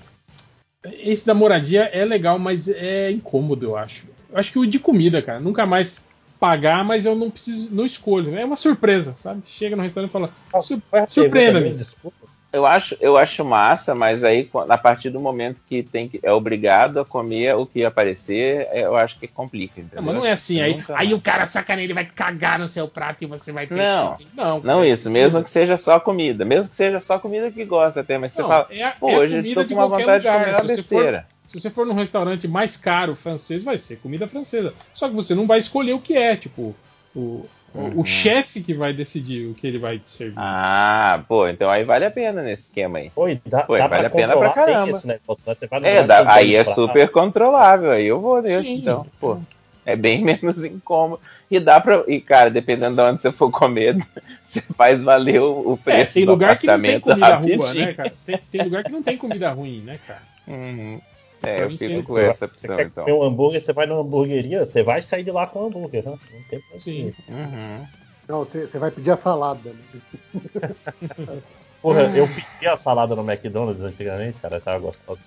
Esse 0.84 1.26
da 1.26 1.34
moradia 1.34 1.84
é 1.86 2.06
legal, 2.06 2.38
mas 2.40 2.68
é 2.68 3.10
incômodo, 3.12 3.66
eu 3.66 3.76
acho. 3.78 4.08
Eu 4.32 4.38
acho 4.38 4.52
que 4.52 4.60
o 4.60 4.66
de 4.68 4.80
comida, 4.80 5.22
cara. 5.22 5.40
Nunca 5.40 5.66
mais 5.66 6.06
pagar, 6.40 6.84
mas 6.86 7.06
eu 7.06 7.16
não 7.16 7.30
preciso, 7.32 7.74
não 7.74 7.86
escolho. 7.86 8.36
É 8.38 8.46
uma 8.46 8.56
surpresa, 8.56 9.14
sabe? 9.16 9.42
Chega 9.48 9.76
no 9.76 9.82
restaurante 9.84 10.10
e 10.10 10.14
fala. 10.14 10.30
"Sur- 10.64 10.82
Pergunta, 10.90 11.12
Surpreenda-me. 11.12 11.74
desculpa. 11.74 12.28
Eu 12.56 12.66
acho, 12.66 12.96
eu 13.02 13.18
acho 13.18 13.44
massa, 13.44 13.94
mas 13.94 14.24
aí 14.24 14.50
a 14.70 14.78
partir 14.78 15.10
do 15.10 15.20
momento 15.20 15.60
que 15.68 15.84
tem 15.84 16.08
que, 16.08 16.20
é 16.24 16.32
obrigado 16.32 17.02
a 17.02 17.06
comer 17.06 17.54
o 17.56 17.66
que 17.66 17.84
aparecer, 17.84 18.70
eu 18.74 18.96
acho 18.96 19.20
que 19.20 19.28
complica. 19.28 19.82
Entendeu? 19.82 19.98
Não, 20.02 20.04
mas 20.06 20.16
não 20.16 20.26
é 20.26 20.32
assim. 20.32 20.62
Aí, 20.62 20.76
Nunca 20.76 20.98
aí 20.98 21.14
o 21.14 21.20
cara 21.20 21.46
sacaneia, 21.48 21.86
ele 21.86 21.94
vai 21.94 22.06
cagar 22.06 22.58
no 22.58 22.68
seu 22.68 22.88
prato 22.88 23.24
e 23.24 23.28
você 23.28 23.52
vai 23.52 23.68
ter 23.68 23.76
Não, 23.76 24.16
que... 24.16 24.28
Não, 24.34 24.60
não 24.62 24.86
isso, 24.86 25.10
mesmo 25.12 25.44
que 25.44 25.50
seja 25.50 25.76
só 25.76 26.00
comida, 26.00 26.46
mesmo 26.46 26.70
que 26.70 26.76
seja 26.78 27.02
só 27.02 27.20
comida 27.20 27.52
que 27.52 27.66
gosta 27.66 28.00
até, 28.00 28.18
mas 28.18 28.32
você 28.32 28.42
Não, 28.42 28.48
fala, 28.48 28.68
é 28.72 28.90
pô, 28.92 29.10
é 29.10 29.18
hoje 29.18 29.42
de 29.42 29.54
com 29.54 29.74
uma 29.74 29.88
vontade 29.88 30.24
de 30.24 30.28
lugar. 30.30 30.40
comer 30.40 30.52
uma 30.52 30.62
Se 30.62 30.68
você 30.68 30.76
for- 30.84 30.96
besteira. 30.96 31.28
Se 31.52 31.60
você 31.62 31.70
for 31.70 31.86
num 31.86 31.94
restaurante 31.94 32.48
mais 32.48 32.78
caro 32.78 33.16
francês, 33.16 33.64
vai 33.64 33.78
ser 33.78 33.98
comida 33.98 34.28
francesa. 34.28 34.74
Só 34.94 35.08
que 35.10 35.16
você 35.16 35.36
não 35.36 35.46
vai 35.46 35.60
escolher 35.60 35.94
o 35.94 36.00
que 36.00 36.16
é, 36.18 36.36
tipo, 36.36 36.76
o- 37.16 37.46
Uhum. 37.76 38.00
o 38.00 38.06
chefe 38.06 38.62
que 38.62 38.74
vai 38.74 38.94
decidir 38.94 39.48
o 39.48 39.54
que 39.54 39.68
ele 39.68 39.78
vai 39.78 40.00
te 40.00 40.10
servir. 40.10 40.36
Ah, 40.38 41.22
pô, 41.28 41.48
então 41.48 41.70
aí 41.70 41.84
vale 41.84 42.06
a 42.06 42.12
pena 42.12 42.42
nesse 42.42 42.64
esquema 42.64 43.00
aí. 43.00 43.12
Oi, 43.16 43.40
dá, 43.46 43.64
Pô, 43.64 43.78
dá 43.78 43.88
vale 43.88 44.08
pra 44.08 44.08
a 44.08 44.22
pena 44.28 44.38
pra 44.38 44.50
caramba. 44.52 44.86
negócio, 44.86 45.08
né? 45.08 45.20
Você 45.46 45.68
vai 45.68 45.80
no 45.82 45.86
É, 45.86 46.04
dá- 46.04 46.34
aí 46.34 46.56
é 46.56 46.64
super 46.64 47.10
controlável, 47.10 47.92
aí 47.92 48.06
eu 48.06 48.22
vou 48.22 48.42
nesse, 48.42 48.64
Sim. 48.68 48.76
então, 48.76 49.06
pô. 49.20 49.38
É 49.86 49.96
bem 49.96 50.24
menos 50.26 50.64
incômodo. 50.64 51.22
E 51.52 51.60
dá 51.60 51.80
pra. 51.80 52.04
E, 52.08 52.20
cara, 52.20 52.50
dependendo 52.50 52.96
de 52.96 53.02
onde 53.02 53.22
você 53.22 53.32
for 53.32 53.52
comer, 53.52 53.96
você 54.44 54.62
faz 54.76 55.04
valer 55.04 55.42
o, 55.42 55.74
o 55.74 55.78
preço 55.78 56.12
É, 56.12 56.14
tem 56.14 56.26
do 56.26 56.32
lugar 56.32 56.58
que 56.58 56.66
não 56.66 56.82
tem 56.82 57.00
comida 57.00 57.36
rua, 57.36 57.68
rapidinho. 57.68 57.86
né, 57.86 57.94
cara? 57.94 58.14
Tem, 58.26 58.40
tem 58.52 58.62
lugar 58.64 58.84
que 58.84 58.92
não 58.92 59.04
tem 59.04 59.18
comida 59.18 59.52
ruim, 59.52 59.82
né, 59.82 60.00
cara? 60.08 60.22
Uhum. 60.48 61.00
É, 61.44 61.64
eu 61.64 61.70
fico 61.70 62.04
com 62.04 62.18
essa 62.18 62.46
opção, 62.46 62.60
você 62.60 62.68
quer 62.68 62.86
então. 62.88 63.04
comer 63.06 63.18
um 63.18 63.24
hambúrguer, 63.24 63.62
você 63.62 63.74
vai 63.74 63.86
numa 63.86 64.02
hamburgueria, 64.02 64.66
você 64.66 64.82
vai 64.82 65.02
sair 65.02 65.24
de 65.24 65.32
lá 65.32 65.46
com 65.46 65.64
um 65.64 65.68
hambúrguer, 65.68 66.04
né? 66.04 66.12
Não 66.12 66.44
tem 66.50 66.60
pra 66.60 66.80
Sim. 66.80 67.14
Uhum. 67.28 67.86
Não, 68.28 68.40
você, 68.40 68.66
você 68.66 68.80
vai 68.80 68.92
pedir 68.92 69.12
a 69.12 69.18
salada. 69.18 69.70
né? 69.70 71.42
Porra, 71.82 72.02
eu 72.18 72.28
pedi 72.28 72.68
a 72.68 72.76
salada 72.76 73.16
no 73.16 73.30
McDonald's 73.30 73.84
antigamente, 73.84 74.40
cara, 74.40 74.60
tava 74.60 74.80
gostoso. 74.80 75.20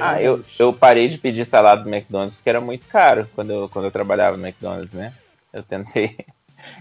Ah, 0.00 0.20
eu, 0.20 0.44
eu 0.58 0.72
parei 0.72 1.08
de 1.08 1.18
pedir 1.18 1.46
salada 1.46 1.84
do 1.84 1.88
McDonald's 1.88 2.34
porque 2.34 2.48
era 2.48 2.60
muito 2.60 2.86
caro 2.88 3.28
quando 3.34 3.52
eu, 3.52 3.68
quando 3.68 3.84
eu 3.84 3.90
trabalhava 3.90 4.36
no 4.36 4.44
McDonald's, 4.44 4.92
né? 4.92 5.12
Eu 5.52 5.62
tentei. 5.62 6.16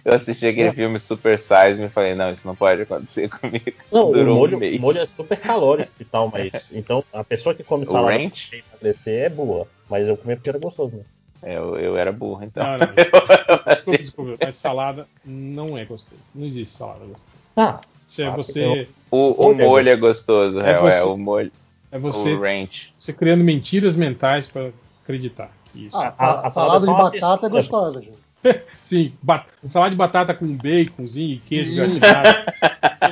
Eu 0.03 0.13
assisti 0.13 0.45
aquele 0.47 0.67
Não. 0.69 0.73
filme 0.73 0.99
Super 0.99 1.37
Size 1.39 1.77
e 1.79 1.81
me 1.83 1.89
falei, 1.89 2.15
não, 2.15 2.31
isso 2.31 2.47
não 2.47 2.55
pode 2.55 2.81
acontecer 2.83 3.29
comigo. 3.39 3.71
Não, 3.91 4.09
o 4.09 4.13
Durou 4.13 4.35
molho, 4.37 4.57
um 4.57 4.59
mês. 4.59 4.77
o 4.77 4.81
molho 4.81 4.99
é 4.99 5.05
super 5.05 5.37
calórico 5.39 5.91
e 5.99 6.05
tal, 6.05 6.29
mas. 6.29 6.69
Então, 6.71 7.03
a 7.13 7.23
pessoa 7.23 7.53
que 7.55 7.63
come 7.63 7.85
O 7.85 7.91
salada 7.91 8.17
pra 8.17 8.57
emagrecer 8.57 9.25
é 9.25 9.29
boa. 9.29 9.67
Mas 9.89 10.07
eu 10.07 10.17
comi 10.17 10.35
porque 10.35 10.49
era 10.49 10.59
gostoso, 10.59 10.95
né? 10.95 11.03
É, 11.43 11.57
eu, 11.57 11.77
eu 11.77 11.97
era 11.97 12.11
burro, 12.11 12.43
então. 12.43 12.63
Não, 12.65 12.77
não. 12.79 12.87
Desculpa, 13.75 13.97
desculpa, 13.99 14.35
mas 14.43 14.57
salada 14.57 15.07
não 15.23 15.77
é 15.77 15.85
gostoso. 15.85 16.19
Não 16.33 16.45
existe 16.47 16.75
salada 16.77 17.05
gostosa. 17.05 17.25
Ah, 17.55 17.81
Isso 18.07 18.21
é 18.21 18.25
Ah, 18.25 18.31
você. 18.31 18.87
O, 19.11 19.49
o 19.49 19.53
molho 19.53 19.89
é 19.89 19.95
gostoso, 19.95 20.59
É 20.59 20.63
real, 20.63 20.87
é, 20.87 20.91
você- 21.01 21.07
o 21.07 21.17
molho. 21.17 21.51
É 21.91 21.99
você, 21.99 22.33
O 22.33 22.41
ranch. 22.41 22.91
você 22.97 23.13
criando 23.13 23.43
mentiras 23.43 23.95
mentais 23.95 24.47
pra 24.47 24.69
acreditar 25.03 25.51
que 25.65 25.85
isso. 25.85 25.95
Ah, 25.95 26.07
A- 26.17 26.47
a 26.47 26.49
salada 26.49 26.51
salada 26.85 26.85
é 26.85 27.11
de 27.11 27.19
batata 27.21 27.45
é 27.45 27.49
gostosa, 27.49 28.01
gente. 28.01 28.24
Sim, 28.83 29.13
ba- 29.21 29.45
salada 29.67 29.91
de 29.91 29.95
batata 29.95 30.33
com 30.33 30.45
baconzinho 30.57 31.35
e 31.35 31.37
queijo 31.39 31.75
gratinado. 31.75 32.29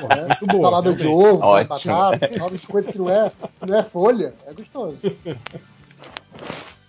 Porra, 0.02 0.28
muito 0.28 0.48
boa. 0.48 0.70
salada 0.70 0.94
de 0.94 1.04
realmente. 1.04 1.28
ovo, 1.28 1.38
de 1.38 1.44
Ótimo. 1.44 1.94
batata, 1.96 2.34
salada 2.38 2.58
de 2.58 2.68
coisa 2.68 2.92
que 2.92 2.98
não 2.98 3.10
é, 3.10 3.32
que 3.62 3.72
não 3.72 3.80
é 3.80 3.84
folha. 3.84 4.34
É 4.48 4.54
gostoso. 4.54 4.98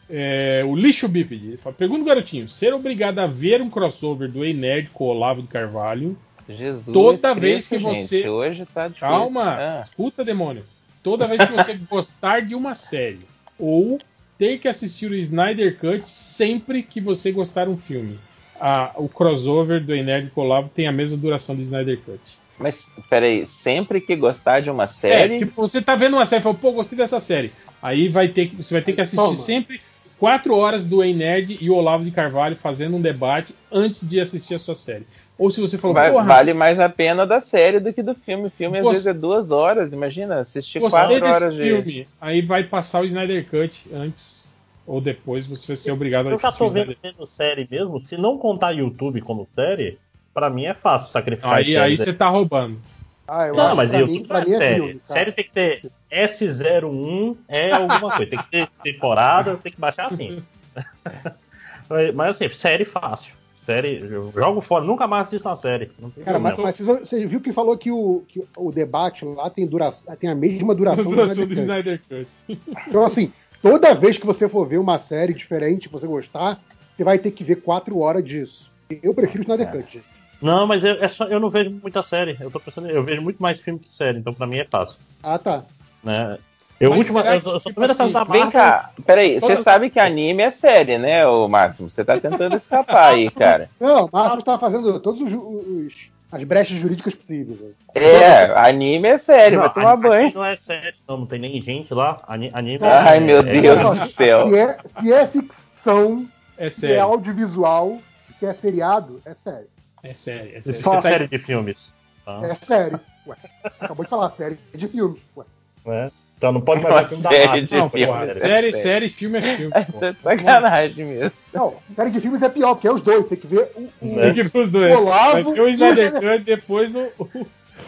É, 0.09 0.63
o 0.67 0.77
lixo 0.77 1.09
bípede. 1.09 1.59
Pergunta 1.79 2.03
o 2.03 2.05
garotinho: 2.05 2.49
ser 2.49 2.75
obrigado 2.75 3.19
a 3.21 3.27
ver 3.27 3.63
um 3.63 3.71
crossover 3.71 4.31
do 4.31 4.45
Ei 4.45 4.53
Nerd 4.53 4.91
com 4.93 5.05
o 5.05 5.09
Olavo 5.09 5.41
de 5.41 5.49
Carvalho 5.49 6.17
Jesus 6.47 6.93
toda 6.93 7.35
Cristo, 7.35 7.41
vez 7.41 7.69
que 7.69 7.79
gente, 7.79 8.07
você. 8.07 8.29
Hoje 8.29 8.67
tá 8.73 8.87
difícil. 8.89 9.09
Calma, 9.09 9.57
Ah. 9.59 9.83
escuta, 9.83 10.23
demônio. 10.23 10.63
Toda 11.03 11.27
vez 11.27 11.43
que 11.47 11.53
você 11.55 11.75
gostar 11.91 12.43
de 12.43 12.55
uma 12.55 12.75
série 12.75 13.21
ou 13.59 13.99
ter 14.37 14.59
que 14.59 14.69
assistir 14.69 15.11
o 15.11 15.15
Snyder 15.15 15.79
Cut 15.79 16.07
sempre 16.09 16.83
que 16.83 17.01
você 17.01 17.33
gostar 17.33 17.67
um 17.67 17.79
filme. 17.79 18.19
Ah, 18.61 18.93
o 18.97 19.09
crossover 19.09 19.83
do 19.85 19.93
Ei 19.95 20.03
Nerd 20.03 20.31
com 20.31 20.41
o 20.41 20.45
Olavo 20.45 20.69
tem 20.69 20.87
a 20.87 20.93
mesma 20.93 21.17
duração 21.17 21.55
do 21.55 21.63
Snyder 21.63 21.99
Cut. 22.05 22.21
Mas, 22.59 22.89
peraí, 23.11 23.47
sempre 23.47 24.01
que 24.01 24.15
gostar 24.15 24.61
de 24.61 24.71
uma 24.71 24.85
É, 24.85 24.87
série. 24.87 25.39
tipo, 25.41 25.61
você 25.61 25.83
tá 25.83 25.97
vendo 25.97 26.15
uma 26.15 26.25
série 26.25 26.41
e 26.41 26.43
fala, 26.45 26.55
pô, 26.55 26.71
gostei 26.73 26.97
dessa 26.97 27.19
série. 27.21 27.53
Aí 27.83 28.09
vai 28.09 28.29
ter 28.29 28.47
que, 28.49 28.57
você 28.57 28.75
vai 28.75 28.83
ter 28.83 28.93
que 28.93 29.01
assistir 29.01 29.17
Toma. 29.23 29.37
sempre 29.37 29.81
quatro 30.19 30.55
horas 30.57 30.87
do 30.87 31.03
Ei 31.03 31.13
Nerd 31.13 31.59
e 31.61 31.69
o 31.69 31.75
Olavo 31.75 32.05
de 32.05 32.13
Carvalho 32.13 32.55
fazendo 32.57 32.97
um 32.97 33.03
debate 33.03 33.53
antes 33.73 34.09
de 34.09 34.21
assistir 34.21 34.55
a 34.55 34.59
sua 34.59 34.77
série. 34.77 35.05
Ou 35.37 35.51
se 35.51 35.61
você 35.61 35.77
falou, 35.77 35.95
vai- 35.95 36.13
porra, 36.13 36.25
vale 36.25 36.55
mais 36.55 36.79
a 36.79 36.89
pena 36.89 37.27
da 37.27 37.41
série 37.41 37.81
do 37.81 37.93
que 37.93 38.05
do 38.05 38.15
filme. 38.15 38.47
O 38.47 38.51
filme 38.51 38.79
às 38.79 38.87
vezes 38.87 39.07
é 39.09 39.13
duas 39.13 39.51
horas, 39.51 39.93
imagina, 39.93 40.39
assistir 40.39 40.79
quatro 40.79 41.27
horas 41.27 41.55
de. 41.57 41.63
filme. 41.65 42.07
Aí 42.21 42.41
vai 42.41 42.63
passar 42.63 43.01
o 43.03 43.05
Snyder 43.05 43.45
Cut 43.51 43.85
antes 43.93 44.54
ou 44.87 45.01
depois 45.01 45.47
você 45.47 45.67
vai 45.67 45.77
ser 45.77 45.93
obrigado 45.93 46.29
a 46.29 46.31
Eu 46.31 46.39
já 46.39 46.49
assistir 46.49 46.65
o 46.65 46.69
tô 46.69 46.95
vendo, 47.03 47.27
série 47.27 47.67
mesmo. 47.71 48.05
Se 48.05 48.17
não 48.17 48.39
contar 48.39 48.73
YouTube 48.73 49.21
como 49.21 49.49
série, 49.55 49.99
pra 50.33 50.51
mim 50.51 50.65
é 50.67 50.75
fácil 50.75 51.11
sacrificar 51.11 51.55
Aí, 51.55 51.77
aí 51.77 51.97
você 51.97 52.13
tá 52.13 52.29
roubando. 52.29 52.79
Ah, 53.27 53.47
eu 53.47 53.55
Não, 53.55 53.67
acho 53.67 53.77
mas 53.77 53.89
pra 53.89 53.99
YouTube 54.01 54.19
mim, 54.19 54.27
pra 54.27 54.41
não 54.41 54.47
mim 54.47 54.53
é 54.53 54.57
série. 54.57 54.75
filme. 54.75 54.93
cara. 54.95 55.05
série 55.05 55.33
tem 55.33 55.45
que 55.45 55.53
ter 55.53 55.91
S01 56.13 57.37
é 57.49 57.71
alguma 57.73 58.17
coisa. 58.17 58.31
Tem 58.31 58.39
que 58.39 58.51
ter 58.51 58.69
temporada, 58.83 59.57
tem 59.57 59.73
que 59.73 59.81
baixar 59.81 60.09
assim. 60.09 60.43
mas, 62.15 62.31
assim, 62.31 62.49
série 62.51 62.85
fácil. 62.85 63.33
Série, 63.55 63.99
eu 63.99 64.31
jogo 64.31 64.61
fora, 64.61 64.85
nunca 64.85 65.07
mais 65.07 65.29
assisto 65.29 65.49
uma 65.49 65.57
série. 65.57 65.91
Não 65.99 66.11
tem 66.11 66.23
Cara, 66.23 66.39
mas, 66.39 66.59
mas 66.59 66.79
você, 66.79 67.25
viu 67.25 67.41
que 67.41 67.51
falou 67.51 67.79
que 67.79 67.91
o, 67.91 68.23
que 68.29 68.45
o 68.59 68.71
debate 68.71 69.25
lá 69.25 69.49
tem, 69.49 69.67
duração, 69.67 70.15
tem 70.17 70.29
a 70.29 70.35
mesma 70.35 70.75
duração, 70.75 71.05
Duração 71.05 71.47
do 71.47 71.55
do 71.55 71.61
Snyder 71.61 71.99
Cut. 72.07 72.27
Snyder 72.47 72.59
Cut. 72.77 72.89
Então, 72.89 73.05
assim, 73.07 73.33
toda 73.65 73.95
vez 73.95 74.19
que 74.19 74.27
você 74.27 74.47
for 74.49 74.67
ver 74.69 74.77
uma 74.79 74.99
série 74.99 75.33
diferente, 75.33 75.89
você 75.89 76.07
gostar, 76.07 76.61
você 76.95 77.03
vai 77.03 77.19
ter 77.19 77.31
que 77.31 77.43
ver 77.43 77.57
quatro 77.63 77.99
horas 77.99 78.23
disso. 78.23 78.71
Eu 79.03 79.15
prefiro 79.15 79.41
o 79.41 79.43
Snyder 79.43 79.71
Cut, 79.73 79.91
gente. 79.95 80.05
Não, 80.43 80.67
mas 80.67 80.85
eu, 80.85 81.03
é 81.03 81.09
só- 81.09 81.25
eu 81.27 81.41
não 81.41 81.49
vejo 81.49 81.71
muita 81.71 82.03
série. 82.03 82.37
Eu 82.39 82.51
tô 82.51 82.61
pensando, 82.61 82.91
eu 82.91 83.03
vejo 83.03 83.23
muito 83.23 83.43
mais 83.43 83.61
filme 83.61 83.81
que 83.81 83.91
série, 83.93 84.19
então 84.19 84.35
pra 84.35 84.47
mim 84.47 84.59
é 84.59 84.65
fácil. 84.65 84.97
Ah, 85.23 85.39
tá. 85.39 85.65
Né? 86.03 86.37
Eu, 86.79 86.91
Mas 86.91 86.99
última, 86.99 87.21
eu, 87.23 87.35
eu 87.37 87.41
sou 87.41 87.61
tipo 87.61 87.83
assim, 87.83 88.13
da 88.13 88.25
Vem 88.25 88.51
cá, 88.51 88.91
peraí, 89.07 89.41
você 89.41 89.57
sabe 89.57 89.89
que 89.89 89.99
anime 89.99 90.43
é 90.43 90.51
série, 90.51 90.99
né, 90.99 91.27
ô 91.27 91.49
Máximo? 91.49 91.89
Você 91.89 92.05
tá 92.05 92.21
tentando 92.21 92.57
escapar 92.57 93.15
aí, 93.15 93.31
cara. 93.31 93.71
Não, 93.81 94.05
o 94.07 94.11
Márcio 94.13 94.43
tá 94.43 94.59
fazendo 94.59 95.01
todos 95.01 95.21
os, 95.23 95.33
os- 95.33 96.09
as 96.35 96.43
brechas 96.45 96.79
jurídicas 96.79 97.15
possíveis. 97.15 97.61
né? 97.61 97.71
É, 97.95 98.45
anime 98.59 99.09
é 99.09 99.19
série, 99.19 99.57
Não, 99.57 99.63
vai 99.63 99.73
tomar 99.73 99.97
banho. 99.97 100.33
Não 100.35 100.45
é 100.45 100.57
série, 100.57 100.95
não, 101.09 101.19
não 101.19 101.27
tem 101.27 101.39
nem 101.39 101.63
gente 101.63 101.93
lá. 101.95 102.21
Ani- 102.27 102.51
Anime 102.53 102.85
Ai, 102.85 103.17
é- 103.17 103.21
meu 103.21 103.39
é- 103.39 103.43
Deus 103.43 103.85
Olha 103.85 104.01
do 104.01 104.07
céu. 104.09 104.49
Se 104.49 104.57
é, 104.59 104.79
se 105.01 105.13
é 105.13 105.27
ficção, 105.27 106.29
É 106.59 106.71
se 106.71 106.87
é 106.87 106.89
sério. 106.89 107.03
audiovisual, 107.05 107.99
se 108.39 108.47
é 108.47 108.53
seriado, 108.53 109.21
é 109.25 109.33
sério. 109.35 109.69
É 110.03 110.13
sério. 110.15 110.51
É 110.55 110.59
É 110.59 110.63
sério. 110.63 110.81
só 110.83 110.97
tá- 110.97 111.03
série 111.03 111.29
de 111.29 111.39
filmes. 111.39 111.93
tá? 112.25 112.41
É 112.45 112.55
sério. 112.55 113.01
Ué, 113.27 113.37
acabou 113.81 114.05
de 114.05 114.11
falar, 114.11 114.31
série 114.33 114.59
de 114.75 114.89
filmes. 114.89 115.21
Ué. 115.37 115.45
Né? 115.87 116.11
Então 116.45 116.53
não 116.53 116.61
pode 116.61 116.83
mais 116.83 116.95
Uma 116.95 117.01
ver 117.03 117.09
filme 117.09 117.23
da 117.23 117.31
série 117.31 117.47
Marvel. 117.47 117.65
de 117.65 117.73
Não, 117.73 117.79
exemplo. 117.87 118.07
porra, 118.07 118.19
filmes. 118.19 118.37
série, 118.37 118.73
sério. 118.73 118.83
série, 118.83 119.09
filme 119.09 119.39
é 119.39 119.43
filme. 119.57 119.73
É 119.75 119.85
porra. 119.85 120.17
sacanagem 120.23 121.05
mesmo. 121.07 121.39
Não, 121.55 121.75
série 121.97 122.11
de 122.11 122.21
filmes 122.21 122.43
é 122.43 122.49
pior, 122.51 122.75
porque 122.75 122.87
é 122.89 122.93
os 122.93 123.01
dois. 123.01 123.27
Tem 123.27 123.39
que 123.39 123.47
ver 123.47 123.71
o, 123.75 123.81
o- 123.81 124.15
Né? 124.17 124.23
Tem 124.25 124.35
que 124.35 124.43
ver 124.43 124.59
os 124.59 124.71
dois. 124.71 124.95
Olavo 124.95 125.33
Vai 125.33 125.45
ter 125.45 125.51
o 125.51 125.57
e 125.57 125.61
o 125.61 125.69
Snyder 125.71 126.13
Cut 126.13 126.39
depois 126.45 126.95
o, 126.95 127.09
o, 127.19 127.47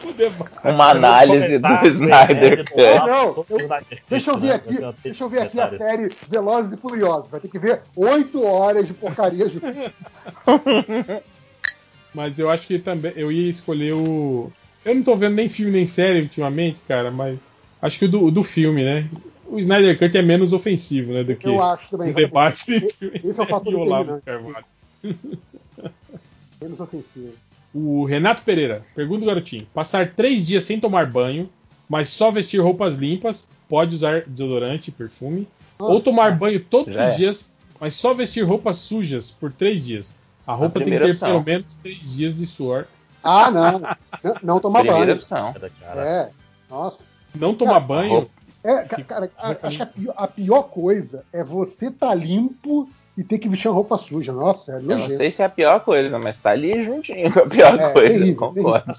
o 0.09 0.13
debate. 0.15 0.51
Uma 0.65 0.89
análise 0.91 1.59
do 1.59 1.87
Snyder 1.87 2.65
Cut. 2.65 2.77
Não, 3.07 3.45
eu- 3.51 3.69
Deixa 4.09 4.31
eu 4.31 4.39
ver 4.39 4.53
aqui, 4.53 4.79
deixa 5.05 5.25
eu 5.25 5.29
ver 5.29 5.43
aqui 5.43 5.61
a 5.61 5.77
série 5.77 6.11
Velozes 6.31 6.73
e 6.73 6.77
Furiosos. 6.79 7.31
Vai 7.31 7.41
ter 7.41 7.49
que 7.49 7.59
ver 7.59 7.83
oito 7.95 8.43
horas 8.43 8.87
de 8.87 8.95
porcaria 8.95 9.51
de 9.51 9.61
Mas 12.15 12.39
eu 12.39 12.49
acho 12.49 12.67
que 12.67 12.79
também 12.79 13.13
eu 13.17 13.31
ia 13.31 13.51
escolher 13.51 13.95
o. 13.95 14.51
Eu 14.83 14.95
não 14.95 15.03
tô 15.03 15.15
vendo 15.15 15.35
nem 15.35 15.49
filme 15.51 15.73
nem 15.73 15.87
série 15.87 16.21
ultimamente, 16.23 16.81
cara, 16.89 17.11
mas 17.11 17.55
acho 17.81 17.99
que 17.99 18.05
o 18.05 18.09
do, 18.09 18.25
o 18.25 18.31
do 18.31 18.43
filme, 18.43 18.85
né? 18.85 19.09
O 19.47 19.59
Snyder 19.59 19.99
Cut 19.99 20.17
é 20.17 20.23
menos 20.23 20.53
ofensivo, 20.53 21.13
né? 21.13 21.23
Do 21.23 21.37
que 21.37 21.47
Eu 21.47 21.63
acho 21.63 21.91
também. 21.91 22.11
o 22.11 22.15
debate 22.15 22.75
entre 22.75 23.21
Esse 23.23 23.41
é 23.41 23.43
o 23.43 23.47
fator 23.47 23.73
e 23.73 23.77
Olavo. 23.77 24.21
Carvalho. 24.25 24.65
Menos 26.61 26.81
ofensivo. 26.81 27.33
O 27.75 28.05
Renato 28.05 28.43
Pereira, 28.43 28.83
pergunta 28.95 29.21
do 29.21 29.27
garotinho: 29.27 29.67
passar 29.75 30.13
três 30.13 30.47
dias 30.47 30.65
sem 30.65 30.81
tomar 30.81 31.07
banho, 31.07 31.49
mas 31.89 32.09
só 32.11 32.31
vestir 32.31 32.59
roupas 32.61 32.97
limpas, 32.97 33.47
pode 33.69 33.95
usar 33.95 34.23
desodorante 34.27 34.91
perfume, 34.91 35.47
ou 35.79 36.01
tomar 36.01 36.37
banho 36.37 36.59
todos 36.59 36.95
os 36.95 37.01
é. 37.01 37.15
dias, 37.15 37.53
mas 37.79 37.95
só 37.95 38.15
vestir 38.15 38.43
roupas 38.43 38.79
sujas 38.79 39.31
por 39.31 39.53
três 39.53 39.85
dias. 39.85 40.15
A 40.47 40.55
roupa 40.55 40.81
tem 40.81 40.93
que 40.93 40.99
ter 40.99 41.11
opção. 41.11 41.29
pelo 41.29 41.45
menos 41.45 41.77
três 41.77 42.17
dias 42.17 42.37
de 42.37 42.47
suor. 42.47 42.87
Ah, 43.23 43.51
não. 43.51 43.81
Não, 43.81 44.37
não 44.43 44.61
tomar 44.61 44.81
Primeira 44.81 45.07
banho. 45.07 45.17
opção. 45.17 45.55
É. 45.97 46.31
Nossa. 46.71 47.05
Não 47.39 47.55
tomar 47.55 47.81
banho. 47.81 48.29
É, 48.65 48.83
ca- 48.83 49.03
cara, 49.05 49.31
a- 49.39 49.57
acho 49.63 49.77
que 49.77 49.83
a 49.83 49.87
pior, 49.87 50.15
a 50.17 50.27
pior 50.27 50.63
coisa 50.65 51.25
é 51.33 51.43
você 51.45 51.91
tá 51.91 52.13
limpo 52.15 52.89
e 53.17 53.23
ter 53.25 53.39
que 53.39 53.49
vestir 53.49 53.69
uma 53.69 53.75
roupa 53.77 53.97
suja. 53.97 54.33
Nossa, 54.33 54.73
é 54.73 54.77
Eu 54.77 54.83
não 54.99 55.09
sei 55.09 55.31
se 55.33 55.41
é 55.41 55.45
a 55.45 55.49
pior 55.49 55.81
coisa, 55.81 56.19
mas 56.19 56.37
tá 56.37 56.51
ali 56.51 56.83
juntinho 56.85 57.33
com 57.33 57.41
a 57.41 57.47
pior 57.47 57.79
É, 57.81 57.93
coisa, 57.93 58.15
terrível, 58.19 58.37
concordo. 58.37 58.93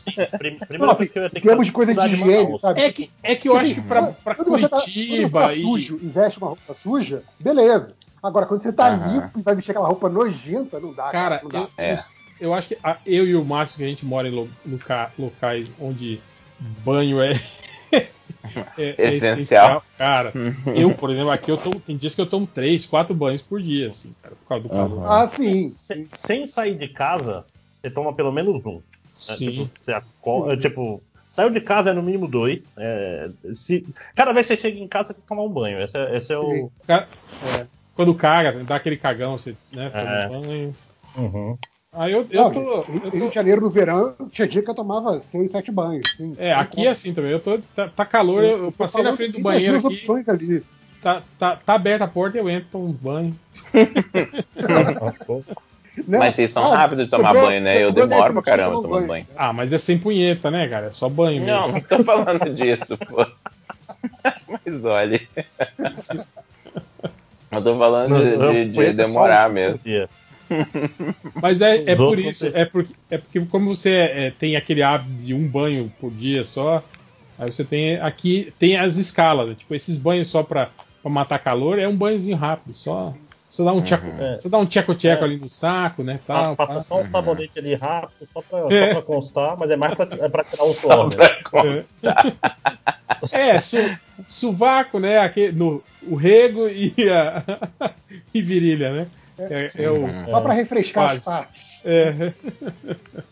Não, 0.79 0.89
assim, 0.89 1.07
termos 1.41 1.65
de 1.67 1.71
coisa 1.71 1.93
de 1.93 1.99
higiene, 1.99 2.59
sabe? 2.59 2.81
É 2.81 2.91
que, 2.91 3.11
é 3.21 3.35
que 3.35 3.49
eu 3.49 3.55
acho 3.57 3.75
que 3.75 3.81
pra, 3.81 4.03
pra 4.23 4.35
Quando 4.35 4.49
você 4.51 4.67
tá- 4.69 4.79
Curitiba 4.79 5.39
você 5.41 5.47
tá 5.47 5.53
e. 5.53 5.61
sujo 5.61 5.99
e 6.01 6.07
veste 6.07 6.39
uma 6.39 6.47
roupa 6.47 6.73
suja, 6.81 7.23
beleza. 7.39 7.93
Agora, 8.23 8.45
quando 8.47 8.61
você 8.61 8.71
tá 8.73 8.87
Aham. 8.87 9.13
limpo 9.13 9.39
e 9.39 9.41
vai 9.43 9.53
vestir 9.55 9.71
aquela 9.71 9.87
roupa 9.87 10.09
nojenta, 10.09 10.79
não 10.79 10.93
dá. 10.93 11.09
Cara, 11.09 11.39
não 11.43 11.49
dá. 11.51 11.59
eu, 11.59 11.69
eu, 11.77 11.97
eu 12.39 12.53
acho 12.53 12.69
que 12.69 12.77
a- 12.83 12.97
eu 13.05 13.27
e 13.27 13.35
o 13.35 13.45
Márcio, 13.45 13.77
que 13.77 13.83
a 13.83 13.87
gente 13.87 14.05
mora 14.05 14.27
em 14.27 14.31
lo- 14.31 14.49
loca- 14.65 15.11
locais 15.19 15.67
onde 15.79 16.19
banho 16.59 17.21
é, 17.21 17.33
é- 17.91 18.95
é 18.97 19.07
Essencial. 19.13 19.83
Cara, 19.97 20.31
eu, 20.75 20.93
por 20.93 21.09
exemplo, 21.09 21.31
aqui 21.31 21.51
eu 21.51 21.57
tomo, 21.57 21.79
tem 21.79 21.97
dias 21.97 22.15
que 22.15 22.21
eu 22.21 22.25
tomo 22.25 22.47
três, 22.47 22.85
quatro 22.85 23.13
banhos 23.15 23.41
por 23.41 23.61
dia, 23.61 23.87
assim, 23.87 24.13
cara, 24.21 24.35
por 24.35 24.47
causa 24.47 24.63
do 24.63 24.69
calor. 24.69 25.05
Ah, 25.11 25.29
sim. 25.35 25.67
Se- 25.69 26.07
sem 26.15 26.45
sair 26.47 26.75
de 26.77 26.87
casa, 26.87 27.45
você 27.81 27.89
toma 27.89 28.13
pelo 28.13 28.31
menos 28.31 28.63
um. 28.65 28.75
né? 28.75 28.81
Sim. 29.17 29.35
Tipo, 29.51 29.69
você 29.83 29.91
acorda, 29.93 30.57
tipo, 30.57 31.01
saiu 31.31 31.49
de 31.49 31.59
casa 31.61 31.89
é 31.89 31.93
no 31.93 32.03
mínimo 32.03 32.27
dois. 32.27 32.61
é, 32.77 33.29
se, 33.53 33.85
cada 34.15 34.31
vez 34.31 34.47
que 34.47 34.55
você 34.55 34.61
chega 34.61 34.79
em 34.79 34.87
casa, 34.87 35.13
tem 35.13 35.21
que 35.21 35.27
tomar 35.27 35.43
um 35.43 35.49
banho. 35.49 35.81
Esse 35.81 35.97
é, 35.97 36.17
esse 36.17 36.31
é 36.33 36.37
o. 36.37 36.71
É, 36.87 37.05
quando 37.95 38.13
caga, 38.13 38.63
dá 38.63 38.75
aquele 38.75 38.95
cagão, 38.97 39.37
você 39.37 39.55
né, 39.71 39.89
toma 39.89 40.03
É. 40.03 40.27
um 40.29 40.41
banho. 40.41 40.75
Uhum. 41.17 41.57
Aí 41.97 42.13
eu, 42.13 42.27
eu 42.29 42.43
Não, 42.43 42.51
tô. 42.51 42.81
Rio- 42.81 43.09
Rio 43.11 43.29
de 43.29 43.33
Janeiro 43.35 43.61
no 43.61 43.69
verão, 43.69 44.13
tinha 44.31 44.47
dia 44.47 44.61
que 44.61 44.69
eu 44.69 44.75
tomava 44.75 45.19
seis, 45.19 45.51
sete 45.51 45.71
banhos. 45.71 46.05
sim. 46.15 46.35
É, 46.37 46.53
aqui 46.53 46.85
é 46.85 46.91
assim 46.91 47.13
também. 47.13 47.31
Eu 47.31 47.39
tô, 47.39 47.57
tá, 47.75 47.87
tá 47.89 48.05
calor, 48.05 48.43
eu, 48.43 48.65
eu 48.65 48.71
passei 48.71 49.01
na 49.03 49.13
frente 49.13 49.33
do 49.33 49.41
banheiro 49.41 49.77
aqui. 49.77 49.87
opções 49.87 50.29
ali. 50.29 50.63
Tá, 51.01 51.21
tá, 51.39 51.55
tá 51.55 51.73
aberta 51.73 52.03
a 52.05 52.07
porta, 52.07 52.37
eu 52.37 52.49
entro, 52.49 52.69
tomo 52.71 52.85
um 52.87 52.91
banho. 52.91 53.35
Né? 56.07 56.19
Mas 56.19 56.35
vocês 56.35 56.51
são 56.51 56.71
Ah, 56.71 56.77
rápidos 56.77 57.05
de 57.05 57.09
tomar 57.09 57.29
sobrou- 57.29 57.47
banho, 57.47 57.59
né? 57.61 57.83
Eu 57.83 57.91
demoro 57.91 58.33
pra 58.33 58.41
caramba 58.43 58.69
minutos, 58.69 58.83
tomando 58.87 59.01
toma 59.01 59.13
banho. 59.13 59.25
Ah, 59.35 59.51
mas 59.51 59.73
é 59.73 59.79
sem 59.79 59.97
punheta, 59.97 60.51
né, 60.51 60.67
cara? 60.67 60.85
É 60.87 60.91
só 60.93 61.09
banho 61.09 61.41
mesmo. 61.43 61.59
Não, 61.59 61.71
não 61.71 61.81
tô 61.81 62.03
falando 62.03 62.53
disso, 62.53 62.95
pô. 62.99 63.25
Mas 64.47 64.85
olha. 64.85 65.19
Eu 67.51 67.63
tô 67.63 67.77
falando 67.79 68.15
de, 68.19 68.37
de- 68.37 68.65
de 68.65 68.75
Punheta 68.75 69.01
só 69.01 69.07
demorar 69.07 69.49
um 69.49 69.53
mesmo. 69.53 69.79
dia. 69.83 70.07
Mas 71.41 71.61
é, 71.61 71.83
é 71.91 71.95
por 71.95 72.17
isso, 72.19 72.47
é 72.53 72.65
porque, 72.65 72.93
é 73.09 73.17
porque 73.17 73.39
como 73.45 73.73
você 73.75 73.91
é, 73.91 74.31
tem 74.37 74.55
aquele 74.55 74.81
hábito 74.83 75.11
de 75.23 75.33
um 75.33 75.47
banho 75.47 75.91
por 75.99 76.11
dia 76.11 76.43
só, 76.43 76.83
aí 77.37 77.51
você 77.51 77.63
tem 77.63 77.97
aqui 77.99 78.53
tem 78.57 78.77
as 78.77 78.97
escalas, 78.97 79.49
né? 79.49 79.55
tipo 79.57 79.73
esses 79.75 79.97
banhos 79.97 80.27
só 80.27 80.43
pra, 80.43 80.69
pra 81.01 81.11
matar 81.11 81.39
calor 81.39 81.79
é 81.79 81.87
um 81.87 81.95
banhozinho 81.95 82.37
rápido, 82.37 82.73
só 82.73 83.13
você 83.49 83.63
dá 83.63 83.71
um 83.71 83.81
tcheco, 83.81 84.05
É. 84.19 84.37
você 84.39 84.49
dá 84.49 84.57
um 84.57 84.65
tcheco 84.65 84.93
tcheco 84.93 85.23
É. 85.23 85.25
ali 85.27 85.37
no 85.37 85.47
saco, 85.47 86.03
né, 86.03 86.19
tal. 86.27 86.55
Passa 86.55 86.73
pá. 86.75 86.81
só 86.83 87.01
um 87.01 87.09
sabonete 87.09 87.57
ali 87.57 87.75
rápido, 87.75 88.27
só 88.33 88.41
pra, 88.41 88.59
É. 88.75 88.87
só 88.87 88.93
pra 88.93 89.01
constar, 89.01 89.57
mas 89.57 89.71
é 89.71 89.77
mais 89.77 89.95
pra, 89.95 90.07
é 90.11 90.29
pra 90.29 90.43
tirar 90.43 90.63
o 90.65 90.73
suor. 90.73 91.09
né? 91.15 91.83
É, 93.31 93.59
su, 93.59 93.77
sovaco, 94.27 94.99
né, 94.99 95.17
aquele, 95.19 95.51
no, 95.53 95.81
o 96.03 96.15
rego 96.15 96.67
e 96.67 96.93
a 97.09 97.41
e 98.33 98.41
virilha, 98.41 98.91
né? 98.93 99.07
É, 99.39 99.71
é 99.75 99.91
o, 99.91 100.01
Só 100.31 100.41
pra 100.41 100.53
refrescar 100.53 101.15
as 101.15 101.23
quase. 101.23 101.25
partes. 101.25 101.63
É. 101.85 102.33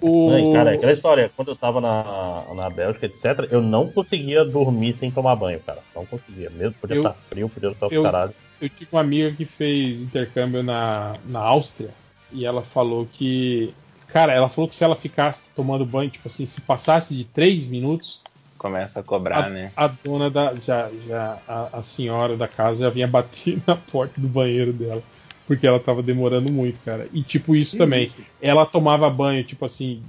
Não, 0.00 0.50
o... 0.50 0.52
cara, 0.52 0.72
aquela 0.72 0.92
história, 0.92 1.30
quando 1.36 1.48
eu 1.50 1.56
tava 1.56 1.80
na, 1.80 2.44
na 2.54 2.70
Bélgica, 2.70 3.06
etc., 3.06 3.48
eu 3.50 3.60
não 3.60 3.88
conseguia 3.90 4.44
dormir 4.44 4.94
sem 4.96 5.10
tomar 5.10 5.36
banho, 5.36 5.60
cara. 5.60 5.80
Não 5.94 6.06
conseguia. 6.06 6.48
Mesmo 6.50 6.74
podia 6.80 6.96
Eu- 6.96 7.02
estar 7.02 7.14
frio, 7.28 7.48
podia 7.48 7.70
estar 7.70 7.88
eu, 7.90 8.02
caralho. 8.02 8.32
eu 8.60 8.68
tive 8.68 8.88
uma 8.92 9.00
amiga 9.00 9.32
que 9.36 9.44
fez 9.44 10.00
intercâmbio 10.02 10.62
na, 10.62 11.16
na 11.26 11.40
Áustria 11.40 11.90
e 12.32 12.46
ela 12.46 12.62
falou 12.62 13.06
que. 13.12 13.74
Cara, 14.08 14.32
ela 14.32 14.48
falou 14.48 14.68
que 14.68 14.74
se 14.74 14.82
ela 14.82 14.96
ficasse 14.96 15.48
tomando 15.54 15.84
banho, 15.86 16.10
tipo 16.10 16.26
assim, 16.26 16.44
se 16.46 16.60
passasse 16.62 17.14
de 17.14 17.24
3 17.24 17.68
minutos, 17.68 18.22
Começa 18.60 19.00
a 19.00 19.02
cobrar, 19.02 19.46
a, 19.46 19.48
né? 19.48 19.72
a 19.74 19.86
dona 19.86 20.28
da. 20.28 20.54
Já, 20.56 20.90
já, 21.08 21.38
a, 21.48 21.78
a 21.78 21.82
senhora 21.82 22.36
da 22.36 22.46
casa 22.46 22.84
já 22.84 22.90
vinha 22.90 23.08
bater 23.08 23.58
na 23.66 23.74
porta 23.74 24.20
do 24.20 24.28
banheiro 24.28 24.70
dela. 24.70 25.02
Porque 25.46 25.66
ela 25.66 25.80
tava 25.80 26.02
demorando 26.02 26.50
muito, 26.50 26.78
cara. 26.84 27.08
E 27.10 27.22
tipo, 27.22 27.56
isso 27.56 27.78
também. 27.78 28.12
Ela 28.38 28.66
tomava 28.66 29.08
banho, 29.08 29.42
tipo 29.44 29.64
assim, 29.64 30.02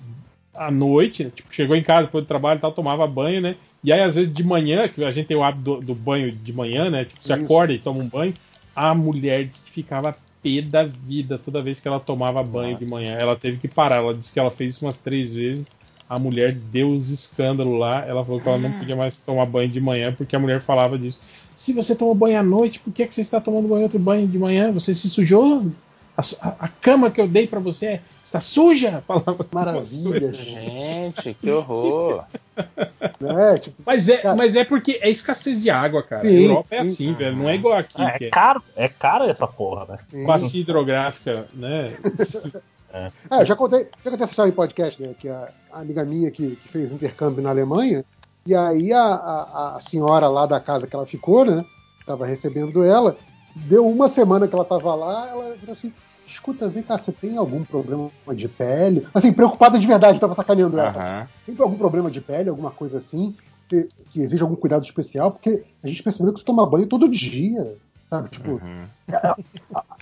à 0.53 0.69
noite, 0.69 1.23
né? 1.23 1.31
Tipo, 1.33 1.53
chegou 1.53 1.77
em 1.77 1.81
casa 1.81 2.07
depois 2.07 2.25
do 2.25 2.27
trabalho 2.27 2.57
e 2.57 2.61
tal, 2.61 2.73
tomava 2.73 3.07
banho, 3.07 3.39
né? 3.39 3.55
E 3.81 3.93
aí, 3.93 4.01
às 4.01 4.15
vezes, 4.15 4.33
de 4.33 4.43
manhã, 4.43 4.85
que 4.89 5.01
a 5.01 5.11
gente 5.11 5.27
tem 5.27 5.37
o 5.37 5.43
hábito 5.43 5.77
do, 5.77 5.81
do 5.81 5.95
banho 5.95 6.29
de 6.29 6.51
manhã, 6.51 6.89
né? 6.89 7.05
Tipo, 7.05 7.23
você 7.23 7.33
Isso. 7.33 7.43
acorda 7.45 7.71
e 7.71 7.79
toma 7.79 8.01
um 8.01 8.07
banho. 8.09 8.33
A 8.75 8.93
mulher 8.93 9.45
disse 9.45 9.63
que 9.63 9.71
ficava 9.71 10.13
pé 10.43 10.61
da 10.61 10.83
vida 10.83 11.37
toda 11.37 11.61
vez 11.61 11.79
que 11.79 11.87
ela 11.87 12.01
tomava 12.01 12.43
banho 12.43 12.77
de 12.77 12.85
manhã. 12.85 13.13
Ela 13.13 13.37
teve 13.37 13.59
que 13.59 13.69
parar. 13.69 13.97
Ela 13.97 14.13
disse 14.13 14.33
que 14.33 14.39
ela 14.41 14.51
fez 14.51 14.75
isso 14.75 14.85
umas 14.85 14.97
três 14.97 15.31
vezes. 15.33 15.71
A 16.11 16.19
mulher 16.19 16.51
deu 16.51 16.89
uns 16.89 17.09
escândalos 17.09 17.79
lá. 17.79 18.05
Ela 18.05 18.25
falou 18.25 18.41
que 18.41 18.47
ela 18.49 18.57
não 18.57 18.69
podia 18.73 18.97
mais 18.97 19.15
tomar 19.15 19.45
banho 19.45 19.69
de 19.69 19.79
manhã 19.79 20.13
porque 20.13 20.35
a 20.35 20.39
mulher 20.39 20.59
falava 20.59 20.97
disso. 20.99 21.21
Se 21.55 21.71
você 21.71 21.95
toma 21.95 22.13
banho 22.13 22.37
à 22.37 22.43
noite, 22.43 22.79
por 22.79 22.91
que, 22.91 23.07
que 23.07 23.15
você 23.15 23.21
está 23.21 23.39
tomando 23.39 23.69
banho 23.69 23.83
outro 23.83 23.97
banho 23.97 24.27
de 24.27 24.37
manhã? 24.37 24.73
Você 24.73 24.93
se 24.93 25.09
sujou? 25.09 25.71
A, 26.17 26.21
a- 26.41 26.55
a 26.59 26.67
cama 26.67 27.09
que 27.09 27.21
eu 27.21 27.29
dei 27.29 27.47
pra 27.47 27.61
você 27.61 28.01
está 28.25 28.41
suja? 28.41 29.01
Falava 29.07 29.45
Maravilha, 29.53 30.33
Gente, 30.33 31.33
que 31.33 31.49
horror. 31.49 32.25
É, 32.57 33.57
tipo, 33.59 33.81
Mas 33.85 34.09
é, 34.09 34.35
mas 34.35 34.57
é 34.57 34.65
porque 34.65 34.99
é 35.01 35.09
escassez 35.09 35.61
de 35.61 35.69
água, 35.69 36.03
cara. 36.03 36.23
Sim, 36.27 36.35
a 36.35 36.41
Europa 36.41 36.67
é 36.75 36.83
sim. 36.83 36.91
assim, 36.91 37.13
velho. 37.13 37.37
Não 37.37 37.47
é 37.47 37.55
igual 37.55 37.77
aqui. 37.77 38.01
Ah, 38.01 38.11
que 38.17 38.25
é 38.25 38.29
caro, 38.29 38.61
é 38.75 38.87
caro 38.89 39.23
essa 39.29 39.47
porra, 39.47 39.85
né? 40.11 40.25
Bacia 40.25 40.59
hidrográfica, 40.59 41.47
né? 41.53 41.93
É, 42.93 43.41
eu 43.41 43.45
já 43.45 43.55
contei, 43.55 43.87
já 44.03 44.11
contei 44.11 44.23
essa 44.23 44.31
história 44.31 44.49
em 44.49 44.55
podcast, 44.55 45.01
né? 45.01 45.13
Que 45.19 45.29
a, 45.29 45.49
a 45.71 45.79
amiga 45.79 46.03
minha 46.03 46.29
que, 46.31 46.55
que 46.55 46.67
fez 46.67 46.91
intercâmbio 46.91 47.41
na 47.41 47.49
Alemanha, 47.49 48.03
e 48.45 48.55
aí 48.55 48.91
a, 48.91 49.03
a, 49.03 49.75
a 49.77 49.79
senhora 49.81 50.27
lá 50.27 50.45
da 50.45 50.59
casa 50.59 50.87
que 50.87 50.95
ela 50.95 51.05
ficou, 51.05 51.45
né? 51.45 51.65
Tava 52.05 52.25
recebendo 52.25 52.83
ela, 52.83 53.15
deu 53.55 53.87
uma 53.87 54.09
semana 54.09 54.47
que 54.47 54.55
ela 54.55 54.65
tava 54.65 54.93
lá, 54.95 55.29
ela 55.29 55.55
falou 55.57 55.73
assim. 55.73 55.93
Escuta, 56.27 56.69
vem 56.69 56.81
cá, 56.81 56.97
você 56.97 57.11
tem 57.11 57.35
algum 57.35 57.61
problema 57.61 58.09
de 58.33 58.47
pele? 58.47 59.05
Assim, 59.13 59.33
preocupada 59.33 59.77
de 59.77 59.85
verdade, 59.85 60.17
tava 60.17 60.33
sacaneando 60.33 60.79
ela. 60.79 60.89
Aham. 60.89 61.27
Tem 61.45 61.55
algum 61.59 61.77
problema 61.77 62.09
de 62.09 62.21
pele, 62.21 62.49
alguma 62.49 62.71
coisa 62.71 62.99
assim, 62.99 63.35
que, 63.67 63.87
que 64.11 64.21
exige 64.21 64.41
algum 64.41 64.55
cuidado 64.55 64.83
especial? 64.83 65.31
Porque 65.31 65.63
a 65.83 65.87
gente 65.87 66.03
percebeu 66.03 66.31
que 66.31 66.39
você 66.39 66.45
toma 66.45 66.65
banho 66.65 66.87
todo 66.87 67.09
dia, 67.09 67.75
sabe? 68.11 68.29
Tipo, 68.29 68.61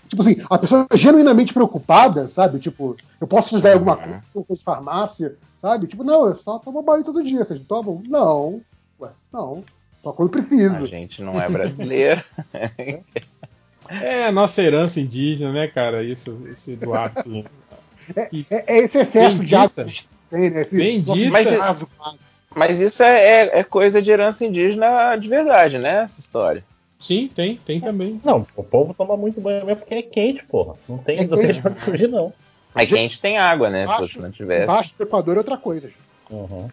Tipo 0.09 0.21
assim, 0.23 0.35
a 0.49 0.57
pessoa 0.57 0.87
é 0.89 0.97
genuinamente 0.97 1.53
preocupada, 1.53 2.27
sabe? 2.27 2.59
Tipo, 2.59 2.97
eu 3.21 3.27
posso 3.27 3.49
te 3.49 3.55
ajudar 3.55 3.69
em 3.69 3.73
alguma 3.73 3.95
coisa, 3.95 4.23
uma 4.35 4.43
coisa 4.43 4.59
de 4.59 4.63
farmácia, 4.63 5.35
sabe? 5.61 5.87
Tipo, 5.87 6.03
não, 6.03 6.27
eu 6.27 6.35
só 6.35 6.57
tomo 6.59 6.81
banho 6.81 7.03
todo 7.03 7.23
dia. 7.23 7.45
Vocês 7.45 7.61
tomam? 7.67 8.01
Não. 8.07 8.61
Ué, 8.99 9.09
não. 9.31 9.63
Só 10.03 10.11
quando 10.11 10.29
precisa. 10.31 10.77
A 10.77 10.87
gente 10.87 11.21
não 11.21 11.39
é 11.39 11.47
brasileiro. 11.47 12.23
É 13.91 14.25
a 14.25 14.31
nossa 14.31 14.61
herança 14.61 14.99
indígena, 14.99 15.51
né, 15.51 15.67
cara? 15.67 16.03
Isso, 16.03 16.39
esse 16.51 16.75
do 16.75 16.93
hábito. 16.93 17.43
É, 18.15 18.23
é- 18.49 18.63
é 18.67 18.77
esse 18.79 18.97
excesso 18.97 19.35
de 19.35 19.55
Bendita. 19.55 19.81
a 19.83 19.85
gente 19.85 20.09
tem, 20.31 20.49
né? 20.49 20.61
Esse 20.61 20.75
Bendita. 20.77 21.29
Mas, 21.31 21.47
caso, 21.47 21.87
mas 22.55 22.79
isso 22.79 23.03
é, 23.03 23.19
é- 23.45 23.59
é 23.59 23.63
coisa 23.63 24.01
de 24.01 24.09
herança 24.11 24.43
indígena 24.45 25.15
de 25.15 25.27
verdade, 25.29 25.77
né? 25.77 26.03
Essa 26.03 26.19
história. 26.19 26.63
Sim, 26.99 27.29
tem, 27.33 27.55
tem 27.55 27.79
também. 27.79 28.19
Não, 28.25 28.45
o 28.55 28.63
povo 28.63 28.93
toma 28.93 29.15
muito 29.15 29.39
banho 29.39 29.65
mesmo 29.65 29.77
porque 29.81 29.93
é 29.95 30.01
quente, 30.01 30.43
porra. 30.43 30.75
Não 30.87 30.97
tem, 30.97 31.19
É 31.19 31.23
não 31.25 31.37
tem 31.37 31.47
quente. 31.47 31.61
pra 31.61 31.71
onde 31.71 31.79
fugir, 31.81 32.09
não. 32.09 32.33
É 32.75 32.85
quente 32.85 33.21
tem 33.21 33.37
água, 33.37 33.69
né? 33.69 33.85
Baixo- 33.85 34.07
Se 34.15 34.21
não 34.21 34.29
tivesse. 34.31 34.63
Embaixo 34.63 34.93
do 34.97 35.03
Equador 35.03 35.35
é 35.35 35.37
outra 35.39 35.57
coisa. 35.57 35.87
gente. 35.87 35.97
Uhum. 36.29 36.69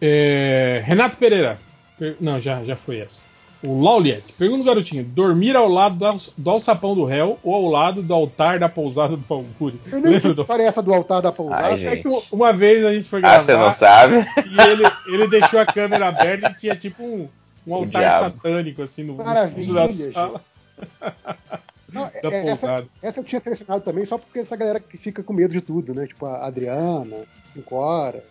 É, 0.00 0.82
Renato 0.84 1.16
Pereira. 1.16 1.58
Per- 1.98 2.16
Não, 2.20 2.40
já, 2.40 2.64
já 2.64 2.76
foi 2.76 3.00
essa. 3.00 3.22
O 3.62 3.82
Lauliet. 3.82 4.22
Pergunta, 4.38 4.62
garotinho: 4.64 5.04
dormir 5.04 5.56
ao 5.56 5.68
lado 5.68 5.96
do, 5.96 6.20
do 6.38 6.50
alçapão 6.50 6.94
do 6.94 7.04
réu 7.04 7.38
ou 7.42 7.54
ao 7.54 7.66
lado 7.66 8.02
do 8.02 8.14
altar 8.14 8.58
da 8.60 8.68
pousada 8.68 9.16
do 9.16 9.24
Auguri? 9.34 9.80
Eu 9.86 10.00
nem 10.00 10.02
sei 10.20 10.30
Lembra 10.30 10.44
que 10.44 10.52
do... 10.56 10.62
é 10.62 10.66
essa 10.66 10.80
do 10.80 10.94
altar 10.94 11.20
da 11.20 11.32
pousada. 11.32 11.66
Ai, 11.66 11.86
É 11.86 11.96
que 11.96 12.08
uma 12.30 12.52
vez 12.52 12.84
a 12.86 12.94
gente 12.94 13.08
foi 13.08 13.18
Ah, 13.18 13.22
gravar 13.22 13.40
você 13.42 13.56
não 13.56 13.72
sabe? 13.72 14.16
e 14.16 14.60
ele, 14.60 14.84
ele 15.08 15.26
deixou 15.28 15.58
a 15.58 15.66
câmera 15.66 16.06
aberta 16.08 16.50
e 16.50 16.54
tinha 16.54 16.76
tipo 16.76 17.02
um, 17.02 17.28
um 17.68 17.72
O 17.72 17.74
altar 17.76 18.00
diabo. 18.02 18.24
satânico 18.24 18.82
assim 18.82 19.04
no, 19.04 19.14
Maravilha, 19.14 19.88
fundo 19.88 20.04
da 20.04 20.12
sala. 20.12 20.40
Não, 21.92 22.02
da 22.22 22.30
é- 22.30 22.48
essa, 22.50 22.84
essa 23.02 23.20
eu 23.20 23.24
tinha 23.24 23.40
selecionado 23.40 23.82
também 23.82 24.04
só 24.04 24.18
porque 24.18 24.40
essa 24.40 24.56
galera 24.56 24.78
que 24.80 24.98
fica 24.98 25.22
com 25.22 25.32
medo 25.32 25.52
de 25.52 25.60
tudo, 25.60 25.94
né? 25.94 26.06
Tipo 26.06 26.26
a 26.26 26.46
Adriana, 26.46 27.16
Cinco 27.54 27.76
Horas. 27.76 28.22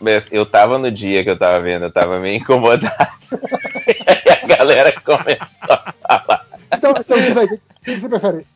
Mas 0.00 0.26
Eu 0.32 0.44
tava 0.44 0.76
no 0.78 0.90
dia 0.90 1.22
que 1.22 1.30
eu 1.30 1.38
tava 1.38 1.60
vendo, 1.60 1.84
eu 1.84 1.92
tava 1.92 2.18
meio 2.18 2.36
incomodado. 2.40 2.90
e 3.86 4.10
aí 4.10 4.38
a 4.42 4.46
galera 4.46 4.92
começou 5.00 5.68
a 5.70 5.92
falar. 6.08 6.46
Então, 6.74 6.90
então 6.98 7.16
diz 7.18 7.36
aí, 7.36 7.46
o 7.46 7.60
que 7.84 7.96
você 8.00 8.08
prefere? 8.08 8.46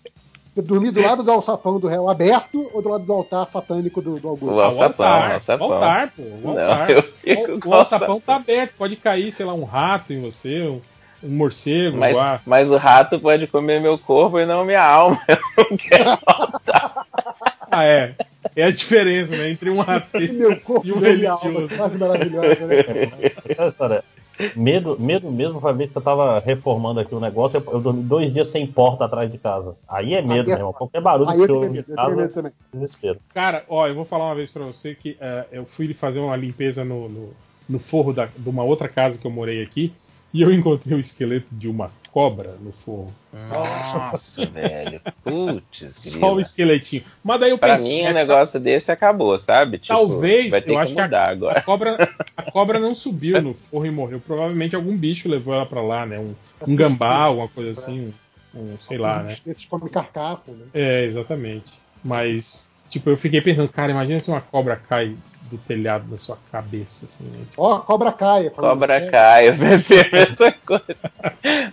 Dormir 0.56 0.90
do 0.90 1.00
lado 1.00 1.22
do 1.22 1.30
alçapão 1.30 1.78
do 1.78 1.86
réu 1.86 2.08
aberto 2.08 2.68
ou 2.74 2.82
do 2.82 2.88
lado 2.88 3.04
do 3.04 3.12
altar 3.12 3.48
satânico 3.50 4.02
do, 4.02 4.18
do 4.18 4.28
Augusto? 4.28 4.54
O 4.54 4.60
alçapão, 4.60 5.06
altar, 5.06 5.30
o 5.30 5.34
alçapão. 5.34 5.68
o 5.68 5.72
altar, 5.72 6.12
pô. 6.16 6.22
O 6.22 6.40
Não, 6.54 6.60
altar. 6.62 7.02
fico 7.02 7.68
o, 7.68 7.70
o 7.70 7.74
alçapão 7.74 8.20
tá 8.20 8.36
aberto, 8.36 8.72
pode 8.76 8.96
cair, 8.96 9.32
sei 9.32 9.46
lá, 9.46 9.54
um 9.54 9.64
rato 9.64 10.12
em 10.12 10.20
você. 10.20 10.62
um- 10.62 10.80
um 11.22 11.28
morcego, 11.36 11.98
Mas, 11.98 12.16
igual. 12.16 12.40
mas 12.46 12.70
o 12.70 12.78
rato 12.78 13.20
pode 13.20 13.46
comer 13.46 13.78
meu 13.78 13.98
corpo 13.98 14.38
e 14.40 14.46
não 14.46 14.64
minha 14.64 14.82
alma. 14.82 15.20
Eu 15.56 15.66
não 15.70 15.76
quero 15.76 16.18
Ah, 17.70 17.84
é. 17.84 18.14
É 18.56 18.64
a 18.64 18.70
diferença, 18.70 19.36
né? 19.36 19.50
Entre 19.50 19.68
um 19.68 19.80
ateu 19.86 20.32
Meu 20.32 20.58
corpo 20.60 20.86
e 20.86 20.92
um 20.92 20.96
meu 20.98 21.14
minha 21.16 21.32
alma, 21.32 21.44
religioso. 21.44 21.68
frase 21.76 21.98
maravilhosa, 21.98 22.66
né? 22.66 24.02
Medo, 24.56 24.96
medo 24.98 25.30
mesmo 25.30 25.60
foi 25.60 25.70
a 25.70 25.74
vez 25.74 25.90
que 25.90 25.98
eu 25.98 26.02
tava 26.02 26.38
reformando 26.38 27.00
aqui 27.00 27.14
o 27.14 27.20
negócio, 27.20 27.58
eu, 27.58 27.72
eu 27.72 27.80
dormi 27.80 28.02
dois 28.02 28.32
dias 28.32 28.48
sem 28.48 28.66
porta 28.66 29.04
atrás 29.04 29.30
de 29.30 29.38
casa. 29.38 29.76
Aí 29.88 30.14
é 30.14 30.22
medo, 30.22 30.50
é- 30.50 30.54
meu 30.54 30.58
irmão. 30.58 30.72
Qualquer 30.72 31.00
barulho 31.00 31.30
que 31.46 31.50
eu 31.50 31.54
ouve 31.56 31.82
tenho 31.82 31.96
casa, 31.96 32.50
desespero. 32.72 33.18
Cara, 33.34 33.64
ó, 33.68 33.86
eu 33.86 33.94
vou 33.94 34.04
falar 34.04 34.26
uma 34.26 34.34
vez 34.34 34.50
pra 34.50 34.64
você 34.64 34.94
que 34.94 35.16
eh, 35.20 35.46
eu 35.52 35.64
fui 35.66 35.92
fazer 35.94 36.20
uma 36.20 36.36
limpeza 36.36 36.84
no, 36.84 37.08
no, 37.08 37.30
no 37.68 37.78
forro 37.78 38.12
da- 38.12 38.28
de 38.36 38.48
uma 38.48 38.62
outra 38.62 38.88
casa 38.88 39.18
que 39.18 39.26
eu 39.26 39.30
morei 39.30 39.62
aqui 39.62 39.92
e 40.32 40.42
eu 40.42 40.52
encontrei 40.52 40.96
o 40.96 41.00
esqueleto 41.00 41.46
de 41.52 41.68
uma 41.68 41.90
cobra 42.12 42.56
no 42.60 42.72
forro. 42.72 43.12
Nossa, 43.48 44.46
velho. 44.50 45.00
Putz, 45.22 45.94
Só 45.94 46.34
o 46.34 46.40
esqueletinho. 46.40 47.02
Mas 47.22 47.40
daí 47.40 47.50
eu 47.50 47.58
Pra 47.58 47.76
pensei. 47.76 47.88
mim, 47.98 48.00
é, 48.02 48.10
um 48.10 48.14
negócio 48.14 48.58
desse 48.60 48.90
acabou, 48.90 49.38
sabe? 49.38 49.78
Tipo, 49.78 49.94
Talvez, 49.94 50.50
vai 50.50 50.60
ter 50.60 50.70
eu 50.70 50.74
que 50.74 50.80
acho 50.80 50.94
que 50.94 51.00
a- 51.00 51.28
agora. 51.28 51.58
A 51.58 51.62
cobra, 51.62 52.08
a 52.36 52.50
cobra 52.50 52.78
não 52.78 52.94
subiu 52.94 53.40
no 53.42 53.54
forro 53.54 53.86
e 53.86 53.90
morreu. 53.90 54.20
Provavelmente 54.20 54.74
algum 54.76 54.96
bicho 54.96 55.28
levou 55.28 55.54
ela 55.54 55.66
pra 55.66 55.82
lá, 55.82 56.06
né? 56.06 56.18
Um, 56.18 56.34
um 56.66 56.76
gambá, 56.76 57.14
alguma 57.24 57.48
coisa 57.48 57.70
assim. 57.72 58.12
Um, 58.54 58.72
um 58.72 58.78
sei 58.80 58.98
lá, 58.98 59.22
né? 59.22 59.36
Esses 59.46 59.64
comem 59.64 59.88
carcaça, 59.88 60.50
né? 60.52 60.66
É, 60.74 61.04
exatamente. 61.04 61.72
Mas, 62.02 62.69
tipo, 62.90 63.08
eu 63.10 63.16
fiquei 63.16 63.40
pensando, 63.40 63.68
cara, 63.68 63.92
imagina 63.92 64.20
se 64.20 64.30
uma 64.30 64.40
cobra 64.40 64.76
cai 64.76 65.16
do 65.50 65.56
telhado 65.58 66.06
na 66.10 66.18
sua 66.18 66.36
cabeça, 66.50 67.06
assim, 67.06 67.24
né? 67.24 67.38
Ó, 67.56 67.74
a 67.74 67.80
cobra 67.80 68.12
caia. 68.12 68.50
Cobra 68.50 69.00
cai, 69.10 69.48
eu 69.48 69.56
pensei 69.56 70.00
a 70.00 70.10
mesma 70.12 70.52
coisa. 70.66 71.10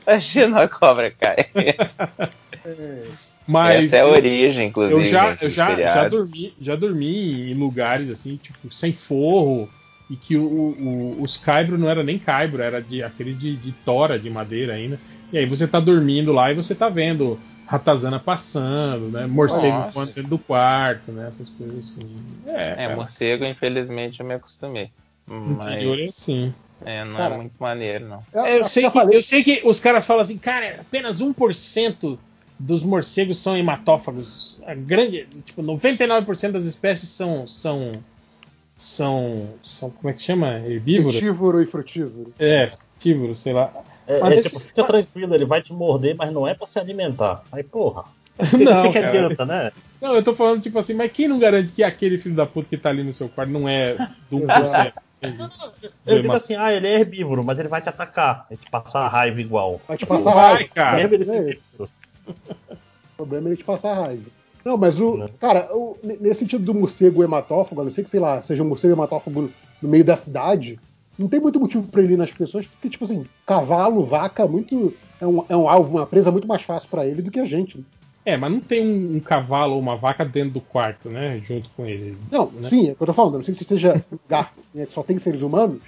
Imagina 0.07 0.61
a 0.63 0.67
cobra 0.69 1.11
cai. 1.11 1.35
Mas 3.47 3.85
Essa 3.85 3.97
é 3.97 4.01
a 4.01 4.07
origem, 4.07 4.67
inclusive. 4.67 4.99
Eu 4.99 5.05
já, 5.05 5.37
eu 5.41 5.49
já, 5.49 5.75
já 5.81 6.03
dormi, 6.09 6.53
já 6.59 6.75
dormi 6.75 7.51
em 7.51 7.53
lugares 7.53 8.09
assim, 8.09 8.35
tipo, 8.35 8.71
sem 8.71 8.93
forro, 8.93 9.69
e 10.09 10.15
que 10.15 10.37
o, 10.37 10.45
o- 10.45 11.21
os 11.21 11.37
caibro 11.37 11.77
não 11.77 11.89
era 11.89 12.03
nem 12.03 12.17
caibro, 12.17 12.61
era 12.61 12.81
de 12.81 13.03
aqueles 13.03 13.37
de, 13.39 13.55
de 13.55 13.71
tora 13.85 14.19
de 14.19 14.29
madeira 14.29 14.73
ainda. 14.73 14.99
E 15.31 15.37
aí 15.37 15.45
você 15.45 15.67
tá 15.67 15.79
dormindo 15.79 16.31
lá 16.31 16.51
e 16.51 16.55
você 16.55 16.73
tá 16.75 16.89
vendo 16.89 17.39
ratazana 17.67 18.19
passando, 18.19 19.11
né? 19.11 19.27
Morcego 19.27 19.77
Nossa. 19.77 19.91
voando 19.91 20.13
dentro 20.13 20.29
do 20.29 20.39
quarto, 20.39 21.11
né? 21.11 21.27
Essas 21.27 21.49
coisas 21.49 21.77
assim. 21.79 22.07
É, 22.47 22.85
É, 22.85 22.95
morcego, 22.95 23.45
infelizmente, 23.45 24.21
eu 24.21 24.25
me 24.25 24.33
acostumei. 24.33 24.89
no 25.27 25.51
interior 25.61 25.99
é 25.99 26.05
Mas 26.05 26.09
assim. 26.09 26.53
é, 26.85 27.03
não 27.03 27.17
Cara, 27.17 27.33
é 27.35 27.37
muito 27.37 27.53
maneiro, 27.59 28.07
não. 28.07 28.23
É, 28.45 28.57
eu, 28.59 28.65
sei 28.65 28.89
que, 28.89 28.97
eu 28.97 29.21
sei 29.21 29.43
que 29.43 29.61
os 29.65 29.79
caras 29.81 30.05
falam 30.05 30.23
assim, 30.23 30.37
cara, 30.37 30.77
apenas 30.79 31.21
1% 31.21 32.17
dos 32.57 32.83
morcegos 32.83 33.37
são 33.37 33.55
hematófagos. 33.55 34.61
A 34.65 34.73
grande, 34.73 35.27
tipo, 35.45 35.61
99% 35.61 36.51
das 36.51 36.63
espécies 36.63 37.09
são 37.09 37.45
são 37.45 38.01
são 38.75 39.53
são 39.61 39.89
como 39.89 40.09
é 40.09 40.13
que 40.13 40.21
chama? 40.21 40.59
Herbívoros? 40.59 41.19
Frutífero 41.19 41.61
e 41.61 41.65
frutífero. 41.65 42.33
É, 42.39 42.71
frutívoro, 42.97 43.35
sei 43.35 43.53
lá. 43.53 43.71
É, 44.07 44.19
Mas 44.19 44.39
é, 44.39 44.41
tipo, 44.41 44.59
fica 44.59 44.83
tranquilo, 44.83 45.35
ele 45.35 45.45
vai 45.45 45.61
te 45.61 45.71
morder, 45.73 46.15
mas 46.15 46.31
não 46.31 46.47
é 46.47 46.53
pra 46.53 46.65
se 46.67 46.79
alimentar. 46.79 47.43
Aí, 47.51 47.63
porra. 47.63 48.03
Não, 48.53 48.91
que, 48.91 48.99
adianta, 48.99 49.45
né? 49.45 49.71
Não, 49.99 50.13
eu 50.13 50.21
tô 50.23 50.35
falando 50.35 50.61
tipo 50.61 50.77
assim, 50.77 50.93
mas 50.93 51.11
quem 51.11 51.27
não 51.27 51.39
garante 51.39 51.71
que 51.73 51.83
aquele 51.83 52.19
filho 52.19 52.35
da 52.35 52.45
puta 52.45 52.69
que 52.69 52.77
tá 52.77 52.89
ali 52.89 53.01
no 53.03 53.11
seu 53.11 53.27
quarto 53.27 53.49
não 53.51 53.67
é 53.67 53.95
do 54.29 54.37
1%? 54.37 54.93
Eu 56.05 56.21
digo 56.21 56.33
assim, 56.33 56.53
ah, 56.53 56.71
ele 56.71 56.87
é 56.87 56.99
herbívoro, 56.99 57.43
mas 57.43 57.57
ele 57.57 57.67
vai 57.67 57.81
te 57.81 57.89
atacar. 57.89 58.45
Vai 58.47 58.55
te 58.55 58.69
passar 58.69 59.07
raiva 59.07 59.41
igual. 59.41 59.81
Vai 59.87 59.97
te 59.97 60.05
passar 60.05 60.35
Vai, 60.35 60.53
raiva. 60.53 60.69
cara. 60.71 60.97
Mesmo 60.97 61.13
ele 61.15 61.25
ser 61.25 61.59
É. 61.79 61.83
O 61.83 61.87
problema 63.17 63.47
é 63.47 63.49
ele 63.53 63.57
te 63.57 63.63
passar 63.63 63.95
raiva. 63.95 64.29
Não, 64.63 64.77
mas 64.77 64.99
o. 64.99 65.27
Cara, 65.39 65.69
o- 65.75 65.97
nesse 66.03 66.41
sentido 66.41 66.63
do 66.63 66.75
morcego 66.75 67.23
hematófago, 67.23 67.81
a 67.81 67.85
não 67.85 67.91
ser 67.91 68.03
que, 68.03 68.09
sei 68.11 68.19
lá, 68.19 68.39
seja 68.43 68.61
um 68.61 68.67
morcego 68.67 68.93
hematófago 68.93 69.49
no 69.81 69.89
meio 69.89 70.03
da 70.03 70.15
cidade, 70.15 70.79
não 71.17 71.27
tem 71.27 71.39
muito 71.39 71.59
motivo 71.59 71.87
pra 71.87 72.01
ele 72.01 72.13
ir 72.13 72.17
nas 72.17 72.31
pessoas, 72.31 72.65
porque, 72.67 72.89
tipo 72.89 73.03
assim, 73.03 73.23
cavalo, 73.45 74.03
vaca, 74.05 74.47
muito. 74.47 74.93
É 75.19 75.25
um, 75.25 75.43
é 75.49 75.57
um 75.57 75.67
alvo, 75.67 75.97
uma 75.97 76.05
presa 76.05 76.31
muito 76.31 76.47
mais 76.47 76.61
fácil 76.61 76.87
pra 76.89 77.05
ele 77.05 77.21
do 77.21 77.31
que 77.31 77.39
a 77.39 77.45
gente. 77.45 77.83
É, 78.23 78.35
mas 78.37 78.51
não 78.51 78.59
tem 78.59 78.81
um, 78.85 79.15
um 79.15 79.19
cavalo 79.19 79.73
ou 79.75 79.79
uma 79.79 79.95
vaca 79.95 80.23
dentro 80.25 80.51
do 80.51 80.61
quarto, 80.61 81.09
né? 81.09 81.39
Junto 81.39 81.69
com 81.71 81.85
ele. 81.85 82.17
Não, 82.31 82.47
né? 82.51 82.69
sim, 82.69 82.89
é 82.89 82.91
o 82.91 82.95
que 82.95 83.01
eu 83.01 83.07
tô 83.07 83.13
falando. 83.13 83.33
eu 83.35 83.37
Não 83.39 83.45
sei 83.45 83.53
se 83.53 83.61
esteja 83.63 83.93
um 84.11 84.17
lugar 84.23 84.53
né, 84.73 84.85
que 84.85 84.91
só 84.93 85.01
tem 85.01 85.17
seres 85.17 85.41
humanos. 85.41 85.79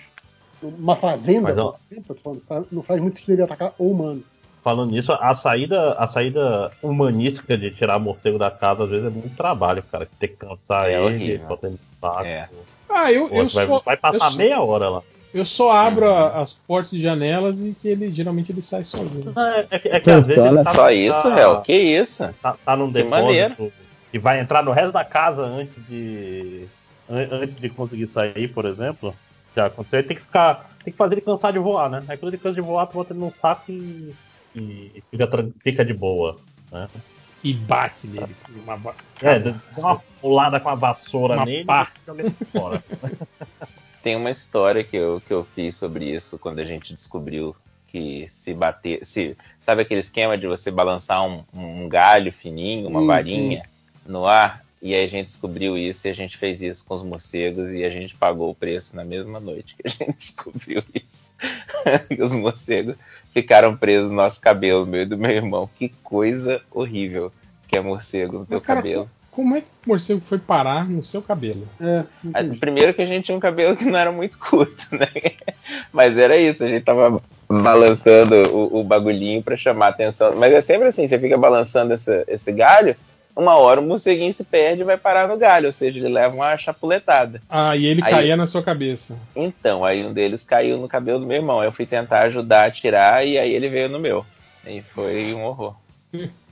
Uma 0.62 0.96
fazenda, 0.96 1.54
por 1.54 1.76
exemplo, 1.92 2.06
eu 2.10 2.16
tô 2.16 2.22
falando, 2.22 2.42
fa- 2.48 2.66
não 2.72 2.82
faz 2.82 3.02
muito 3.02 3.16
sentido 3.20 3.34
ele 3.36 3.44
atacar 3.44 3.74
o 3.78 3.92
humano. 3.92 4.24
Falando 4.64 4.92
nisso, 4.92 5.14
a 5.14 5.34
saída, 5.36 5.94
a 5.94 6.06
saída 6.08 6.72
humanística 6.82 7.58
de 7.58 7.72
tirar 7.72 7.98
morcego 8.00 8.38
da 8.38 8.52
casa, 8.52 8.84
às 8.84 8.90
vezes, 8.90 9.06
é 9.06 9.10
muito 9.10 9.36
trabalho, 9.36 9.84
cara. 9.90 10.08
Tem 10.20 10.30
que 10.30 10.36
cansar 10.36 10.90
É 10.90 10.94
ele, 11.02 11.06
horrível. 11.06 11.48
botar 11.48 11.68
ele 11.68 11.78
no 11.78 12.10
saco. 12.10 12.26
É. 12.26 12.50
Ah, 12.90 13.12
eu, 13.12 13.30
Pô, 13.30 13.36
eu 13.36 13.50
vai, 13.50 13.66
só. 13.66 13.80
vai 13.80 13.96
passar 13.98 14.32
eu 14.32 14.38
meia 14.38 14.60
hora 14.62 14.90
lá. 14.90 15.04
Eu 15.34 15.46
só 15.46 15.72
abro 15.72 16.08
a- 16.12 16.40
as 16.42 16.54
portas 16.54 16.94
e 16.94 17.00
janelas 17.00 17.62
e 17.62 17.74
que 17.80 17.88
ele 17.88 18.10
geralmente 18.12 18.52
ele 18.52 18.62
sai 18.62 18.84
sozinho. 18.84 19.32
É, 19.38 19.68
é 19.70 19.80
que, 19.80 19.88
é 19.90 20.00
que 20.00 20.10
às 20.10 20.26
vezes 20.26 20.44
ele 20.44 20.64
tá, 20.64 20.74
Só 20.74 20.90
isso, 20.92 21.22
tá, 21.24 21.40
Hel? 21.40 21.62
Que 21.62 21.74
isso? 21.78 22.30
tá, 22.42 22.56
tá 22.66 22.76
num 22.76 22.88
Que 22.92 23.04
depósito 23.04 23.72
e 24.12 24.18
vai 24.18 24.40
entrar 24.40 24.64
no 24.64 24.72
resto 24.72 24.92
da 24.92 25.06
casa 25.06 25.42
antes 25.44 25.76
de 25.88 26.66
an- 27.08 27.28
antes 27.32 27.58
de 27.58 27.70
conseguir 27.70 28.08
sair, 28.08 28.48
por 28.48 28.66
exemplo. 28.66 29.14
Já 29.56 29.68
aconteceu, 29.68 30.00
aí 30.00 30.04
tem 30.06 30.18
que 30.18 30.24
ficar, 30.24 30.70
tem 30.84 30.92
que 30.92 30.98
fazer 30.98 31.16
ele 31.16 31.22
cansar 31.22 31.54
de 31.54 31.60
voar, 31.60 31.90
né? 31.90 32.04
Aí 32.08 32.18
quando 32.18 32.34
ele 32.34 32.42
cansa 32.42 32.56
de 32.56 32.62
voar, 32.62 32.88
tu 32.88 32.94
bota 32.94 33.14
ele 33.14 33.20
num 33.20 33.32
saco 33.40 33.72
e, 33.72 34.14
e 34.56 35.04
fica, 35.12 35.30
fica 35.60 35.86
de 35.86 35.94
boa, 35.94 36.38
né? 36.72 36.88
E 37.44 37.54
bate 37.54 38.08
nele. 38.08 38.36
Uma 38.64 38.78
ba- 38.78 38.96
É, 39.22 39.38
dá 39.40 39.56
uma 39.78 40.02
pulada 40.22 40.60
com 40.60 40.70
a 40.70 40.76
vassoura 40.76 41.36
Uma 41.36 41.46
nele 41.46 41.66
pá. 41.66 41.88
e 42.08 42.12
ele 42.20 42.30
fora. 42.52 42.84
Tem 44.02 44.16
uma 44.16 44.32
história 44.32 44.84
que 44.84 44.96
eu, 44.96 45.22
que 45.26 45.34
eu 45.34 45.44
fiz 45.44 45.76
sobre 45.76 46.06
isso 46.06 46.40
quando 46.40 46.60
a 46.60 46.66
gente 46.66 46.94
descobriu 46.94 47.56
que 47.88 48.28
se 48.30 48.54
bater. 48.54 49.06
Se, 49.06 49.36
sabe 49.60 49.82
aquele 49.82 50.00
esquema 50.00 50.38
de 50.38 50.48
você 50.48 50.72
balançar 50.72 51.26
um, 51.26 51.44
um 51.54 51.90
galho 51.90 52.32
fininho, 52.32 52.88
uma 52.88 53.02
Sim, 53.02 53.08
varinha 53.08 53.70
no 54.06 54.26
ar? 54.26 54.64
E 54.82 54.96
aí 54.96 55.04
a 55.04 55.10
gente 55.10 55.26
descobriu 55.28 55.78
isso 55.78 56.08
e 56.08 56.12
a 56.12 56.14
gente 56.14 56.38
fez 56.38 56.62
isso 56.62 56.86
com 56.86 56.96
os 56.96 57.04
morcegos 57.04 57.72
e 57.72 57.84
a 57.84 57.90
gente 57.90 58.16
pagou 58.16 58.50
o 58.50 58.56
preço 58.56 58.96
na 58.96 59.04
mesma 59.04 59.40
noite 59.40 59.76
que 59.76 59.86
a 59.86 59.90
gente 59.90 60.16
descobriu 60.18 60.84
isso. 60.94 61.34
e 62.10 62.22
os 62.22 62.32
morcegos 62.32 62.96
ficaram 63.34 63.76
presos 63.76 64.10
no 64.10 64.18
nosso 64.18 64.40
cabelo, 64.40 64.86
meu 64.86 65.02
e 65.02 65.06
do 65.06 65.18
meu 65.18 65.32
irmão. 65.32 65.70
Que 65.78 65.90
coisa 66.04 66.62
horrível 66.72 67.32
que 67.68 67.76
é 67.76 67.82
morcego 67.82 68.40
no 68.40 68.46
teu 68.46 68.62
cara, 68.62 68.82
cabelo. 68.82 69.10
Como 69.32 69.56
é 69.56 69.62
que 69.62 69.68
o 69.86 69.90
morcego 69.90 70.20
foi 70.22 70.38
parar 70.38 70.90
no 70.90 71.02
seu 71.04 71.22
cabelo? 71.22 71.68
É, 71.80 72.04
Ah, 72.34 72.44
Primeiro 72.60 72.94
que 72.94 73.02
a 73.02 73.06
gente 73.06 73.26
tinha 73.26 73.38
um 73.38 73.40
cabelo 73.42 73.76
que 73.78 73.86
não 73.86 73.98
era 73.98 74.12
muito 74.12 74.38
curto, 74.38 74.88
né? 74.92 75.08
Mas 75.94 76.18
era 76.18 76.36
isso, 76.36 76.64
a 76.64 76.68
gente 76.68 76.84
tava 76.84 77.22
balançando 77.48 78.36
o, 78.56 78.80
o 78.80 78.84
bagulhinho 78.84 79.42
pra 79.44 79.56
chamar 79.58 79.88
a 79.88 79.90
atenção. 79.90 80.36
Mas 80.36 80.54
é 80.54 80.62
sempre 80.62 80.88
assim, 80.88 81.08
você 81.08 81.18
fica 81.20 81.38
balançando 81.38 81.94
esse, 81.94 82.24
esse 82.28 82.52
galho, 82.52 82.96
uma 83.36 83.56
hora 83.56 83.80
o 83.80 83.84
morceguinho 83.84 84.34
se 84.34 84.44
perde 84.44 84.82
e 84.82 84.86
vai 84.86 84.98
parar 84.98 85.28
no 85.28 85.38
galho, 85.38 85.68
ou 85.68 85.72
seja, 85.74 85.98
ele 86.00 86.10
leva 86.10 86.36
uma 86.36 86.58
chapuletada. 86.58 87.42
Ah, 87.50 87.76
e 87.78 87.86
ele 87.86 88.02
Aí- 88.04 88.12
caía 88.12 88.36
na 88.36 88.46
sua 88.48 88.62
cabeça. 88.62 89.18
Então, 89.36 89.86
aí 89.86 90.04
um 90.06 90.12
deles 90.12 90.44
caiu 90.44 90.78
no 90.78 90.88
cabelo 90.90 91.20
do 91.20 91.26
meu 91.28 91.38
irmão. 91.38 91.64
Eu 91.64 91.72
fui 91.72 91.86
tentar 91.86 92.22
ajudar 92.24 92.66
a 92.66 92.72
tirar 92.72 93.26
e 93.26 93.38
aí 93.38 93.54
ele 93.54 93.70
veio 93.70 93.88
no 93.90 94.00
meu. 94.00 94.26
E 94.68 94.82
foi 94.82 95.34
um 95.34 95.44
horror. 95.46 95.76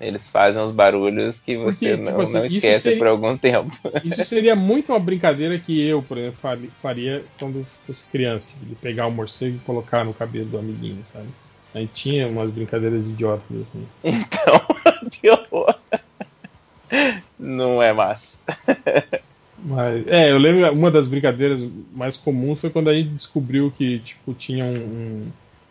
Eles 0.00 0.28
fazem 0.28 0.62
uns 0.62 0.70
barulhos 0.72 1.40
que 1.40 1.56
você 1.56 1.96
Porque, 1.96 2.02
não, 2.02 2.12
tipo 2.12 2.22
assim, 2.22 2.32
não 2.34 2.44
esquece 2.46 2.80
seria- 2.82 2.98
por 2.98 3.06
algum 3.08 3.36
tempo. 3.36 3.76
Isso 4.04 4.24
seria 4.24 4.54
muito 4.54 4.92
uma 4.92 5.00
brincadeira 5.00 5.58
que 5.58 5.80
eu, 5.86 6.02
por 6.02 6.18
exemplo, 6.18 6.38
fari- 6.38 6.70
faria 6.76 7.24
quando 7.38 7.64
fosse 7.86 8.04
criança, 8.10 8.48
tipo, 8.48 8.64
de 8.64 8.74
pegar 8.76 9.06
o 9.06 9.10
morcego 9.10 9.56
e 9.56 9.60
colocar 9.60 10.04
no 10.04 10.14
cabelo 10.14 10.46
do 10.46 10.58
amiguinho, 10.58 11.04
sabe? 11.04 11.28
Aí 11.74 11.86
tinha 11.88 12.28
umas 12.28 12.50
brincadeiras 12.50 13.08
idiotas 13.08 13.44
assim. 13.62 13.84
Então, 14.04 14.60
que 15.10 15.28
horror. 15.30 15.74
Não 17.38 17.82
é 17.82 17.92
massa. 17.92 18.38
Mas, 19.58 20.06
é, 20.06 20.30
eu 20.30 20.38
lembro 20.38 20.70
uma 20.72 20.90
das 20.90 21.08
brincadeiras 21.08 21.60
mais 21.94 22.16
comuns 22.16 22.60
foi 22.60 22.70
quando 22.70 22.88
a 22.90 22.94
gente 22.94 23.08
descobriu 23.10 23.70
que 23.70 23.98
tipo 24.00 24.32
tinha 24.34 24.64
um, 24.64 24.74
um- 24.76 25.26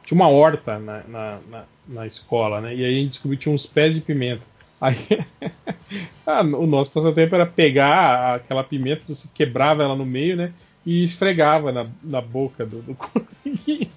tinha 0.06 0.16
uma 0.16 0.30
horta 0.30 0.80
na, 0.80 1.02
na, 1.08 1.40
na, 1.50 1.64
na 1.88 2.08
escola, 2.08 2.62
né? 2.62 2.76
E 2.76 2.86
aí 2.86 2.96
a 2.96 3.00
gente 3.00 3.10
descobriu 3.10 3.38
que 3.38 3.44
tinha 3.44 3.56
uns 3.56 3.66
pés 3.66 3.96
de 3.96 4.02
pimenta. 4.02 4.44
Aí 4.80 4.96
ah, 6.26 6.42
o 6.42 6.68
nosso 6.68 6.92
passatempo 6.92 7.34
era 7.36 7.46
pegar 7.46 8.36
aquela 8.36 8.64
pimenta, 8.64 9.02
você 9.08 9.28
quebrava 9.34 9.84
ela 9.84 9.96
no 9.96 10.06
meio, 10.06 10.38
né? 10.38 10.54
E 10.86 11.04
esfregava 11.04 11.72
na, 11.72 11.88
na 12.04 12.22
boca 12.22 12.66
do, 12.66 12.82
do 12.82 12.96
coelhinho. 12.96 13.90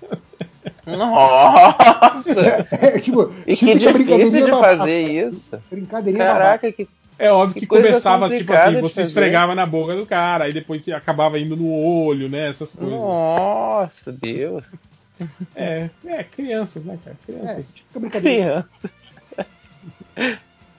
Nossa! 0.87 2.67
É, 2.71 2.99
tipo, 2.99 3.31
E 3.47 3.55
que 3.55 3.79
típica 3.79 4.17
difícil 4.17 4.47
de 4.47 4.51
fazer 4.53 5.03
babaca. 5.03 5.29
isso. 5.29 5.59
Brincadeirinha 5.71 6.25
Caraca, 6.25 6.73
que 6.73 6.89
É 7.19 7.31
óbvio 7.31 7.55
que, 7.55 7.61
Que 7.61 7.67
começava 7.67 8.31
tipo 8.31 8.51
assim, 8.55 8.77
de 8.77 8.81
você 8.81 9.03
esfregava 9.03 9.55
na 9.55 9.67
boca 9.67 9.95
do 9.95 10.07
cara, 10.07 10.45
aí 10.45 10.53
depois 10.55 10.89
acabava 10.89 11.39
indo 11.39 11.57
no 11.57 11.71
olho, 11.71 12.31
né? 12.31 12.49
Essas 12.49 12.73
coisas. 12.73 12.95
Nossa, 12.95 14.11
Deus. 14.11 14.65
É, 15.55 15.91
é, 16.05 16.25
crianças, 16.25 16.85
né, 16.85 16.99
cara? 17.05 17.17
Crianças. 17.27 17.79
fica 17.79 18.01
brincadeira. 18.01 18.69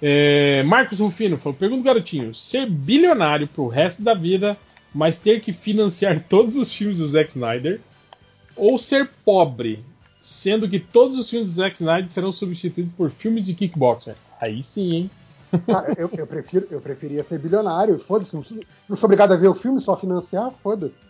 É, 0.01 0.63
Marcos 0.63 0.99
Rufino 0.99 1.37
falou: 1.37 1.57
pergunta 1.57 1.83
garotinho: 1.83 2.33
ser 2.33 2.69
bilionário 2.69 3.47
pro 3.47 3.67
resto 3.67 4.01
da 4.01 4.13
vida, 4.13 4.57
mas 4.93 5.19
ter 5.19 5.41
que 5.41 5.51
financiar 5.51 6.23
todos 6.27 6.55
os 6.55 6.73
filmes 6.73 6.99
do 6.99 7.07
Zack 7.07 7.31
Snyder, 7.31 7.81
ou 8.55 8.79
ser 8.79 9.09
pobre, 9.25 9.83
sendo 10.19 10.69
que 10.69 10.79
todos 10.79 11.19
os 11.19 11.29
filmes 11.29 11.49
do 11.49 11.55
Zack 11.55 11.75
Snyder 11.75 12.09
serão 12.09 12.31
substituídos 12.31 12.93
por 12.95 13.09
filmes 13.09 13.45
de 13.45 13.53
kickboxer? 13.53 14.15
Aí 14.39 14.63
sim, 14.63 14.93
hein? 14.93 15.11
Cara, 15.65 15.93
eu, 15.97 16.09
eu, 16.15 16.27
prefiro, 16.27 16.67
eu 16.69 16.79
preferia 16.79 17.23
ser 17.23 17.39
bilionário, 17.39 17.99
foda-se. 18.07 18.35
Não 18.35 18.43
sou 18.43 19.05
obrigado 19.05 19.33
a 19.33 19.37
ver 19.37 19.47
o 19.47 19.55
filme, 19.55 19.81
só 19.81 19.97
financiar, 19.97 20.51
foda-se. 20.61 21.08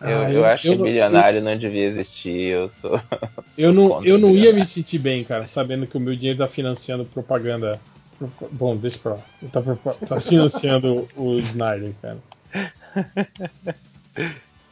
Eu, 0.00 0.06
Ah, 0.08 0.30
eu 0.30 0.38
eu- 0.38 0.44
acho 0.44 0.66
eu- 0.68 0.76
que 0.76 0.82
bilionário 0.82 1.40
não 1.42 1.56
devia 1.56 1.84
existir. 1.86 2.50
Eu 2.50 2.68
sou. 2.68 3.00
Eu 3.56 3.72
não, 3.72 4.04
eu 4.04 4.18
não 4.18 4.30
ia 4.36 4.52
me 4.52 4.66
sentir 4.66 4.98
bem, 4.98 5.24
cara, 5.24 5.46
sabendo 5.46 5.86
que 5.86 5.96
o 5.96 6.00
meu 6.00 6.14
dinheiro 6.14 6.38
tá 6.40 6.46
financiando 6.46 7.06
propaganda. 7.06 7.80
Bom, 8.50 8.76
deixa 8.76 8.98
pra 8.98 9.12
lá. 9.12 9.20
Tá, 9.50 9.62
tá 10.06 10.20
financiando 10.20 11.08
o 11.16 11.32
Snyder, 11.38 11.92
cara. 12.02 12.18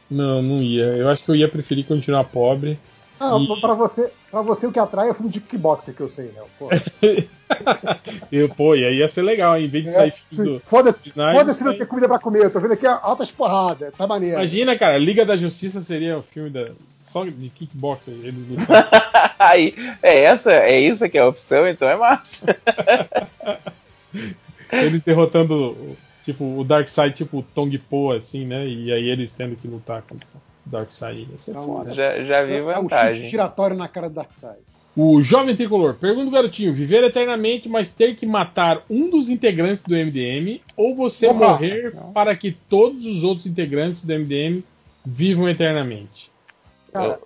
Não, 0.09 0.41
não 0.41 0.61
ia. 0.61 0.83
Eu 0.83 1.09
acho 1.09 1.23
que 1.23 1.31
eu 1.31 1.35
ia 1.35 1.47
preferir 1.47 1.83
continuar 1.85 2.23
pobre. 2.25 2.77
Ah, 3.19 3.37
E- 3.39 3.61
pra, 3.61 3.73
você, 3.73 4.11
pra 4.29 4.41
você 4.41 4.67
o 4.67 4.71
que 4.71 4.79
atrai 4.79 5.07
é 5.07 5.11
o 5.11 5.15
filme 5.15 5.31
de 5.31 5.39
kickboxer 5.39 5.93
que 5.93 6.01
eu 6.01 6.09
sei, 6.09 6.25
né? 6.25 6.41
Pô. 6.59 6.69
Eu, 8.31 8.49
pô, 8.49 8.75
e 8.75 8.83
aí 8.83 8.97
ia 8.97 9.07
ser 9.07 9.21
legal, 9.21 9.55
hein? 9.57 9.65
em 9.65 9.69
vez 9.69 9.85
de 9.85 9.91
sair 9.91 10.11
filmes 10.11 10.45
do. 10.45 10.59
Foda-se 10.67 11.11
foda-se 11.11 11.63
não 11.63 11.77
ter 11.77 11.85
comida 11.85 12.07
pra 12.07 12.17
comer, 12.19 12.45
eu 12.45 12.51
tô 12.51 12.59
vendo 12.59 12.73
aqui 12.73 12.85
altas 12.87 13.29
porradas, 13.31 13.93
tá 13.95 14.07
maneiro. 14.07 14.35
Imagina, 14.35 14.75
cara, 14.77 14.97
Liga 14.97 15.23
da 15.23 15.37
Justiça 15.37 15.81
seria 15.83 16.17
o 16.17 16.23
filme 16.23 16.49
da, 16.49 16.71
só 17.01 17.23
de 17.23 17.49
kickboxer, 17.49 18.13
eles 18.23 18.47
lutando. 18.47 18.67
Aí, 19.39 19.75
é 20.01 20.23
essa, 20.23 20.51
é 20.51 20.79
isso 20.79 21.07
que 21.09 21.17
é 21.17 21.21
a 21.21 21.27
opção, 21.27 21.67
então 21.67 21.87
é 21.87 21.95
massa. 21.95 22.57
eles 24.71 25.01
derrotando, 25.01 25.95
tipo, 26.23 26.57
o 26.57 26.63
Darkseid, 26.63 27.15
tipo 27.15 27.39
o 27.39 27.43
Tong 27.43 27.77
Po, 27.77 28.11
assim, 28.11 28.45
né? 28.45 28.65
E 28.67 28.91
aí 28.91 29.09
eles 29.09 29.33
tendo 29.33 29.55
que 29.55 29.67
lutar 29.67 30.01
contra 30.01 30.27
o 30.33 30.39
Darkseid. 30.65 31.27
Ia 31.31 31.37
ser 31.37 31.53
foda. 31.53 31.93
Já, 31.93 32.23
já 32.23 32.41
vi 32.43 32.53
É 32.55 32.61
o 32.61 32.65
chute 32.65 32.81
vantagem. 32.81 33.29
giratório 33.29 33.75
na 33.77 33.87
cara 33.87 34.09
do 34.09 34.15
Darkseid. 34.15 34.57
O 34.97 35.21
jovem 35.21 35.55
tricolor 35.55 35.95
pergunta 35.95 36.27
o 36.27 36.31
garotinho: 36.31 36.73
viver 36.73 37.03
eternamente, 37.03 37.67
mas 37.67 37.93
ter 37.93 38.15
que 38.15 38.25
matar 38.25 38.81
um 38.89 39.09
dos 39.09 39.29
integrantes 39.29 39.83
do 39.83 39.93
MDM, 39.93 40.61
ou 40.77 40.95
você 40.95 41.27
Opa! 41.27 41.49
morrer 41.49 41.93
para 42.13 42.35
que 42.35 42.51
todos 42.51 43.05
os 43.05 43.23
outros 43.23 43.45
integrantes 43.45 44.05
do 44.05 44.13
MDM 44.13 44.63
vivam 45.05 45.49
eternamente? 45.49 46.31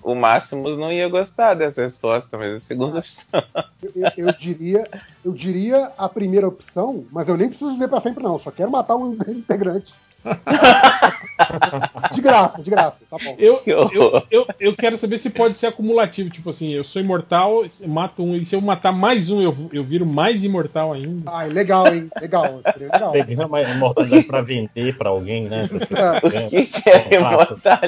O, 0.03 0.13
o 0.13 0.15
Máximos 0.15 0.79
não 0.79 0.91
ia 0.91 1.07
gostar 1.07 1.53
dessa 1.53 1.83
resposta, 1.83 2.35
mas 2.39 2.55
a 2.55 2.59
segunda 2.59 2.97
opção. 2.97 3.39
Eu, 3.95 4.25
eu- 4.27 4.33
diria, 4.33 4.89
eu 5.23 5.31
diria 5.31 5.91
a 5.97 6.09
primeira 6.09 6.47
opção, 6.47 7.05
mas 7.11 7.29
eu 7.29 7.37
nem 7.37 7.47
preciso 7.47 7.71
viver 7.73 7.87
pra 7.87 8.01
sempre, 8.01 8.21
não. 8.23 8.37
Só 8.39 8.51
quero 8.51 8.69
matar 8.69 8.95
um 8.97 9.13
integrante. 9.27 9.93
de 12.13 12.21
graça, 12.21 12.61
de 12.61 12.69
graça, 12.69 12.97
tá 13.09 13.17
bom. 13.23 13.35
Eu, 13.37 13.61
eu, 13.65 13.89
eu, 14.29 14.47
eu 14.59 14.75
quero 14.75 14.97
saber 14.97 15.17
se 15.17 15.29
pode 15.29 15.57
ser 15.57 15.67
acumulativo, 15.67 16.29
tipo 16.29 16.49
assim, 16.49 16.71
eu 16.71 16.83
sou 16.83 17.01
imortal, 17.01 17.63
eu 17.63 17.87
mato 17.87 18.23
um, 18.23 18.35
e 18.35 18.45
se 18.45 18.55
eu 18.55 18.61
matar 18.61 18.91
mais 18.91 19.29
um, 19.29 19.41
eu, 19.41 19.55
eu 19.71 19.83
viro 19.83 20.05
mais 20.05 20.43
imortal 20.43 20.93
ainda. 20.93 21.31
Ah, 21.31 21.43
legal, 21.43 21.87
hein? 21.93 22.09
Legal, 22.19 22.61
legal. 22.77 23.11
Pegar 23.11 23.45
uma 23.45 23.61
imortalidade 23.61 24.23
pra 24.23 24.41
vender 24.41 24.97
pra 24.97 25.09
alguém, 25.09 25.47
né? 25.47 25.69
O 25.71 26.49
que, 26.49 26.65
que 26.65 26.89
é 26.89 27.15
imortal? 27.15 27.79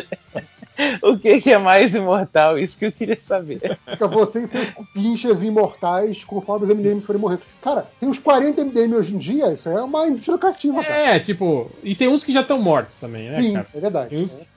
O 1.04 1.18
que, 1.18 1.42
que 1.42 1.52
é 1.52 1.58
mais 1.58 1.94
imortal? 1.94 2.58
Isso 2.58 2.78
que 2.80 2.86
eu 2.86 2.92
queria 2.92 3.18
saber. 3.22 3.78
Fica 3.90 4.08
você 4.08 4.44
e 4.44 4.48
seus 4.48 4.70
cupinchas 4.72 5.44
imortais 5.44 6.24
conforme 6.24 6.66
os 6.66 6.72
MDM 6.72 7.02
forem 7.02 7.22
morrendo. 7.22 7.42
Cara, 7.62 7.88
tem 8.00 8.08
uns 8.10 8.18
40 8.20 8.62
MDM 8.62 8.96
hoje 8.96 9.14
em 9.14 9.18
dia, 9.18 9.54
isso 9.54 9.70
é 9.70 9.82
uma 9.84 10.08
indústria 10.08 10.34
lucrativa, 10.34 10.84
cara. 10.84 11.00
É, 11.16 11.20
tipo, 11.20 11.70
e 11.84 11.94
tem 11.96 12.08
uns 12.08 12.24
que 12.24 12.32
já 12.34 12.42
estão 12.42 12.60
mortos 12.62 12.96
também, 12.96 13.30
né, 13.30 13.42
Sim, 13.42 13.54
cara? 13.54 13.68
é 13.74 13.80
verdade. 13.80 14.10
Tem 14.10 14.20
uns- 14.24 14.48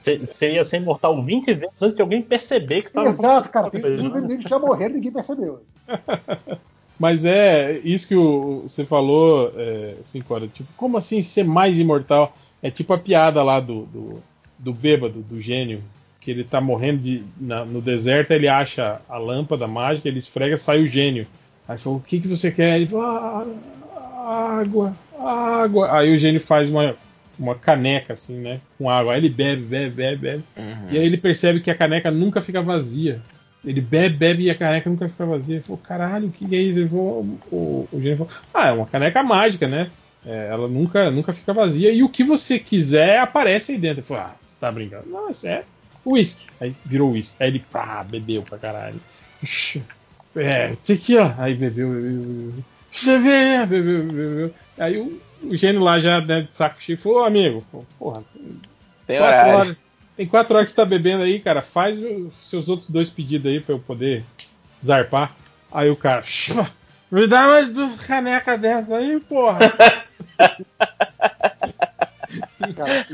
Você 0.00 0.52
ia 0.54 0.64
ser 0.64 0.78
imortal 0.78 1.22
20 1.22 1.54
vezes 1.54 1.80
antes 1.82 1.96
de 1.96 2.02
alguém 2.02 2.22
perceber 2.22 2.82
que 2.82 2.90
tava. 2.90 3.10
Exato, 3.10 3.48
cara. 3.50 3.70
Tem 3.70 3.80
uns 3.84 4.14
MDM 4.14 4.42
que 4.42 4.48
já 4.48 4.58
morreram 4.58 4.92
e 4.92 4.94
ninguém 4.96 5.12
percebeu. 5.12 5.62
Mas 6.98 7.24
é 7.24 7.78
isso 7.84 8.08
que 8.08 8.14
o- 8.14 8.62
você 8.66 8.84
falou, 8.84 9.52
é, 9.56 9.94
cinco 10.04 10.34
horas. 10.34 10.50
Tipo, 10.52 10.68
como 10.76 10.96
assim 10.96 11.22
ser 11.22 11.44
mais 11.44 11.78
imortal? 11.78 12.36
É 12.62 12.70
tipo 12.70 12.92
a 12.92 12.98
piada 12.98 13.42
lá 13.42 13.58
do, 13.60 13.82
do, 13.86 14.22
do 14.62 14.72
bêbado, 14.72 15.20
do 15.22 15.40
gênio, 15.40 15.82
que 16.20 16.30
ele 16.30 16.44
tá 16.44 16.60
morrendo 16.60 17.00
de, 17.02 17.22
na- 17.40 17.64
no 17.64 17.80
deserto, 17.82 18.30
ele 18.30 18.46
acha 18.48 19.00
a 19.08 19.18
lâmpada 19.18 19.66
mágica, 19.66 20.08
ele 20.08 20.18
esfrega, 20.20 20.56
sai 20.56 20.80
o 20.82 20.86
gênio. 20.86 21.26
Aí 21.68 21.76
falou, 21.78 21.98
o 21.98 22.02
que, 22.02 22.20
que 22.20 22.28
você 22.28 22.50
quer? 22.50 22.76
Ele 22.76 22.86
falou, 22.88 23.04
"Ah, 23.06 24.60
água, 24.60 24.94
água. 25.18 25.98
Aí 25.98 26.14
o 26.14 26.18
gênio 26.18 26.40
faz 26.40 26.68
uma, 26.68 26.94
uma 27.38 27.54
caneca, 27.54 28.12
assim, 28.12 28.38
né? 28.38 28.60
Com 28.78 28.88
água. 28.88 29.12
Aí 29.14 29.20
ele 29.20 29.28
bebe, 29.28 29.62
bebe, 29.62 29.90
bebe, 29.90 30.16
bebe. 30.16 30.44
E 30.90 30.98
aí 30.98 31.04
ele 31.04 31.16
percebe 31.16 31.60
que 31.60 31.70
a 31.70 31.74
caneca 31.74 32.10
nunca 32.10 32.40
fica 32.40 32.62
vazia. 32.62 33.20
Ele 33.64 33.80
bebe, 33.80 34.16
bebe 34.16 34.42
e 34.44 34.50
a 34.50 34.54
caneca 34.54 34.88
nunca 34.90 35.08
fica 35.08 35.24
vazia. 35.26 35.56
Ele 35.56 35.62
falou, 35.64 35.78
caralho, 35.78 36.28
o 36.28 36.30
que 36.32 36.44
é 36.54 36.58
isso? 36.60 36.78
Ele 36.78 36.88
falou, 36.88 37.26
o, 37.50 37.88
o 37.92 38.00
gênio 38.00 38.18
falou, 38.18 38.32
ah, 38.54 38.68
é 38.68 38.72
uma 38.72 38.86
caneca 38.86 39.22
mágica, 39.22 39.66
né? 39.68 39.88
É, 40.24 40.48
ela 40.50 40.68
nunca, 40.68 41.10
nunca 41.10 41.32
fica 41.32 41.52
vazia. 41.52 41.90
E 41.92 42.02
o 42.02 42.08
que 42.08 42.22
você 42.22 42.58
quiser 42.58 43.18
aparece 43.18 43.72
aí 43.72 43.78
dentro. 43.78 44.00
Ele 44.00 44.06
falou, 44.06 44.22
ah, 44.24 44.34
você 44.44 44.56
tá 44.60 44.70
brincando. 44.70 45.04
Não, 45.08 45.28
é 45.28 45.32
sério. 45.32 45.64
Whisky. 46.06 46.46
Aí 46.60 46.74
virou 46.84 47.10
whisky. 47.12 47.34
Aí 47.40 47.48
ele, 47.48 47.58
pá, 47.70 48.04
bebeu 48.08 48.42
pra 48.42 48.58
caralho. 48.58 49.00
É, 50.34 50.68
tequila. 50.84 51.34
Aí 51.38 51.54
bebeu, 51.54 51.88
bebeu, 51.90 52.12
bebeu. 52.12 52.64
Você 52.90 53.18
vê, 53.18 53.66
bebeu, 53.66 54.04
bebeu. 54.04 54.54
Aí 54.78 54.98
o, 54.98 55.20
o 55.42 55.56
gênio 55.56 55.82
lá 55.82 55.98
já, 56.00 56.20
né, 56.20 56.42
de 56.42 56.54
saco 56.54 56.80
cheio, 56.80 56.98
falou, 56.98 57.24
amigo, 57.24 57.64
porra, 57.98 58.22
Tem 59.06 59.18
quatro 59.18 59.34
horário. 59.36 59.54
horas, 59.58 59.76
tem 60.16 60.26
quatro 60.26 60.54
horas 60.56 60.66
que 60.68 60.72
você 60.74 60.76
tá 60.76 60.84
bebendo 60.84 61.22
aí, 61.22 61.40
cara, 61.40 61.62
faz 61.62 61.98
os 62.00 62.34
seus 62.48 62.68
outros 62.68 62.88
dois 62.90 63.08
pedidos 63.10 63.50
aí 63.50 63.60
pra 63.60 63.74
eu 63.74 63.78
poder 63.78 64.24
zarpar. 64.84 65.34
Aí 65.70 65.90
o 65.90 65.96
cara, 65.96 66.22
"Shua, 66.22 66.68
me 67.10 67.26
dá 67.26 67.46
mais 67.46 67.68
duas 67.70 67.98
canecas 68.00 68.60
dessas 68.60 68.92
aí, 68.92 69.18
porra. 69.20 69.58
Cara, 72.76 73.06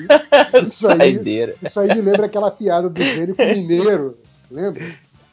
isso, 0.67 0.89
aí, 0.89 1.21
isso 1.67 1.81
aí 1.81 1.89
me 1.95 2.03
lembra 2.03 2.27
aquela 2.27 2.51
piada 2.51 2.89
do 2.89 3.03
gênio 3.03 3.35
com 3.35 3.43
o 3.43 3.47
mineiro. 3.47 4.19
Lembra? 4.51 4.85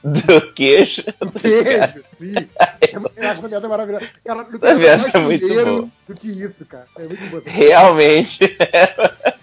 Do 0.04 0.54
queijo. 0.54 1.04
Queijo, 1.42 2.04
sim. 2.20 2.36
Eu 3.18 3.30
acho 3.30 3.40
uma 3.40 3.50
piada 3.50 3.68
maravilhosa. 3.68 4.08
Cara, 4.24 4.44
não 4.44 4.60
tem 4.60 4.76
mais 4.76 5.16
é 5.16 5.18
muito 5.18 5.48
mineiro 5.48 5.92
do 6.08 6.16
que 6.16 6.28
isso, 6.28 6.64
cara. 6.66 6.86
É 6.96 7.04
muito 7.04 7.26
bom. 7.32 7.42
Realmente. 7.44 8.40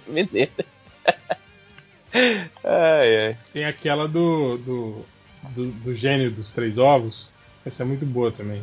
Mineiro. 0.07 0.53
Ai, 2.15 3.27
ai. 3.27 3.37
Tem 3.53 3.65
aquela 3.65 4.07
do, 4.07 4.57
do, 4.59 5.05
do, 5.51 5.67
do 5.73 5.95
gênio 5.95 6.31
dos 6.31 6.51
três 6.51 6.79
ovos. 6.79 7.29
Essa 7.67 7.83
é 7.83 7.87
muito 7.87 8.07
boa 8.07 8.31
também. 8.31 8.63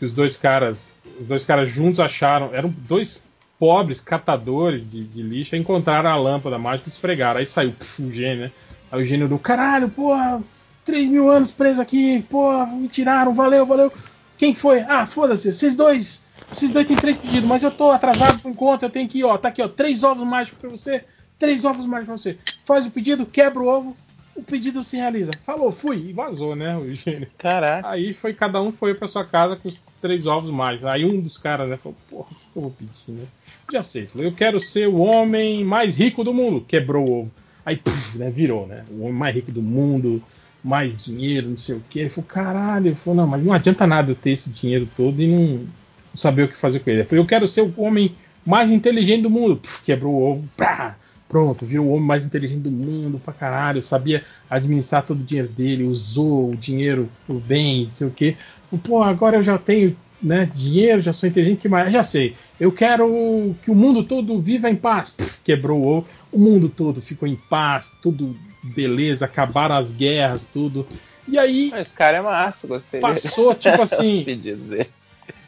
Que 0.00 0.06
os 0.06 0.12
dois 0.12 0.36
caras, 0.36 0.90
os 1.20 1.26
dois 1.26 1.44
caras 1.44 1.68
juntos 1.68 2.00
acharam, 2.00 2.54
eram 2.54 2.74
dois 2.88 3.22
pobres 3.58 4.00
catadores 4.00 4.90
de, 4.90 5.04
de 5.04 5.20
lixo, 5.20 5.54
encontraram 5.54 6.08
a 6.08 6.16
lâmpada 6.16 6.58
mágica 6.58 6.88
e 6.88 6.90
esfregaram. 6.90 7.38
Aí 7.38 7.46
saiu 7.46 7.72
puf, 7.72 8.02
o 8.02 8.10
gênio, 8.10 8.44
né? 8.44 8.52
Aí 8.90 9.02
o 9.02 9.06
gênio 9.06 9.28
do 9.28 9.38
caralho, 9.38 9.90
porra, 9.90 10.42
3 10.86 11.10
mil 11.10 11.30
anos 11.30 11.50
preso 11.50 11.82
aqui, 11.82 12.24
porra, 12.30 12.64
me 12.64 12.88
tiraram, 12.88 13.34
valeu, 13.34 13.66
valeu. 13.66 13.92
Quem 14.38 14.54
foi? 14.54 14.80
Ah, 14.80 15.06
foda-se, 15.06 15.52
vocês 15.52 15.76
dois. 15.76 16.24
Vocês 16.50 16.72
dois 16.72 16.86
têm 16.86 16.96
três 16.96 17.18
pedidos, 17.18 17.46
mas 17.46 17.62
eu 17.62 17.70
tô 17.70 17.90
atrasado 17.90 18.40
pro 18.40 18.50
encontro, 18.50 18.86
eu 18.86 18.90
tenho 18.90 19.06
que 19.06 19.18
ir, 19.18 19.24
ó. 19.24 19.36
Tá 19.36 19.48
aqui, 19.50 19.60
ó, 19.60 19.68
três 19.68 20.02
ovos 20.02 20.26
mágicos 20.26 20.58
pra 20.58 20.70
você. 20.70 21.04
Três 21.38 21.62
ovos 21.66 21.84
mágicos 21.84 22.06
pra 22.06 22.16
você. 22.16 22.38
Faz 22.64 22.86
o 22.86 22.90
pedido, 22.90 23.26
quebra 23.26 23.62
o 23.62 23.68
ovo, 23.68 23.96
o 24.40 24.44
pedido 24.44 24.82
se 24.82 24.96
realiza. 24.96 25.32
Falou, 25.44 25.70
fui, 25.70 26.08
e 26.08 26.12
vazou, 26.12 26.56
né, 26.56 26.76
o 26.76 26.92
gênio. 26.94 27.28
Caraca. 27.38 27.88
Aí 27.88 28.12
foi, 28.12 28.32
cada 28.32 28.60
um 28.60 28.72
foi 28.72 28.94
pra 28.94 29.06
sua 29.06 29.24
casa 29.24 29.54
com 29.54 29.68
os 29.68 29.82
três 30.00 30.26
ovos 30.26 30.50
mágicos. 30.50 30.88
Aí 30.88 31.04
um 31.04 31.20
dos 31.20 31.36
caras, 31.36 31.68
né, 31.68 31.76
falou, 31.76 31.96
porra, 32.08 32.28
o 32.30 32.34
que 32.34 32.56
eu 32.56 32.62
vou 32.62 32.70
pedir, 32.70 32.92
né? 33.08 33.24
Já 33.72 33.82
sei, 33.82 34.06
falou, 34.06 34.26
eu 34.26 34.34
quero 34.34 34.58
ser 34.58 34.88
o 34.88 35.00
homem 35.00 35.64
mais 35.64 35.96
rico 35.96 36.24
do 36.24 36.32
mundo. 36.32 36.64
Quebrou 36.66 37.06
o 37.06 37.20
ovo. 37.20 37.30
Aí, 37.64 37.76
puf, 37.76 38.18
né, 38.18 38.30
virou, 38.30 38.66
né? 38.66 38.84
O 38.90 39.02
homem 39.02 39.12
mais 39.12 39.34
rico 39.34 39.52
do 39.52 39.62
mundo, 39.62 40.22
mais 40.64 40.96
dinheiro, 40.96 41.50
não 41.50 41.58
sei 41.58 41.76
o 41.76 41.82
quê. 41.90 42.00
Ele 42.00 42.10
falou, 42.10 42.28
caralho, 42.28 42.88
ele 42.88 42.94
falou, 42.94 43.18
não, 43.18 43.26
mas 43.26 43.44
não 43.44 43.52
adianta 43.52 43.86
nada 43.86 44.10
eu 44.10 44.16
ter 44.16 44.30
esse 44.30 44.50
dinheiro 44.50 44.88
todo 44.96 45.20
e 45.20 45.28
não, 45.28 45.58
não 45.58 45.66
saber 46.14 46.44
o 46.44 46.48
que 46.48 46.56
fazer 46.56 46.80
com 46.80 46.90
ele. 46.90 47.00
Ele 47.00 47.08
falou, 47.08 47.24
eu 47.24 47.28
quero 47.28 47.46
ser 47.46 47.62
o 47.62 47.74
homem 47.76 48.14
mais 48.44 48.70
inteligente 48.70 49.22
do 49.22 49.30
mundo. 49.30 49.56
Puf, 49.56 49.84
quebrou 49.84 50.14
o 50.14 50.22
ovo, 50.22 50.48
pá, 50.56 50.96
pronto, 51.30 51.64
virou 51.64 51.86
o 51.86 51.90
homem 51.90 52.06
mais 52.06 52.26
inteligente 52.26 52.62
do 52.62 52.72
mundo 52.72 53.20
pra 53.24 53.32
caralho, 53.32 53.80
sabia 53.80 54.24
administrar 54.50 55.04
todo 55.04 55.20
o 55.20 55.24
dinheiro 55.24 55.48
dele, 55.48 55.84
usou 55.84 56.50
o 56.50 56.56
dinheiro 56.56 57.08
por 57.24 57.40
bem, 57.40 57.84
não 57.84 57.92
sei 57.92 58.06
o 58.08 58.10
quê. 58.10 58.36
Pô, 58.82 59.00
agora 59.00 59.36
eu 59.36 59.42
já 59.42 59.56
tenho 59.56 59.96
né, 60.20 60.50
dinheiro, 60.52 61.00
já 61.00 61.12
sou 61.12 61.28
inteligente, 61.28 61.60
que 61.60 61.68
mais? 61.68 61.92
Já 61.92 62.02
sei. 62.02 62.34
Eu 62.58 62.72
quero 62.72 63.54
que 63.62 63.70
o 63.70 63.74
mundo 63.76 64.02
todo 64.02 64.40
viva 64.40 64.68
em 64.68 64.74
paz. 64.74 65.10
Pff, 65.10 65.38
quebrou 65.44 65.80
o 65.80 65.86
ovo. 65.86 66.06
O 66.32 66.38
mundo 66.38 66.68
todo 66.68 67.00
ficou 67.00 67.28
em 67.28 67.36
paz, 67.36 67.96
tudo 68.02 68.36
beleza, 68.62 69.24
acabaram 69.24 69.76
as 69.76 69.92
guerras, 69.92 70.44
tudo. 70.52 70.84
E 71.28 71.38
aí. 71.38 71.72
Esse 71.76 71.94
cara 71.94 72.18
é 72.18 72.20
massa, 72.20 72.66
gostei. 72.66 73.00
Passou, 73.00 73.54
tipo 73.54 73.80
assim. 73.82 74.26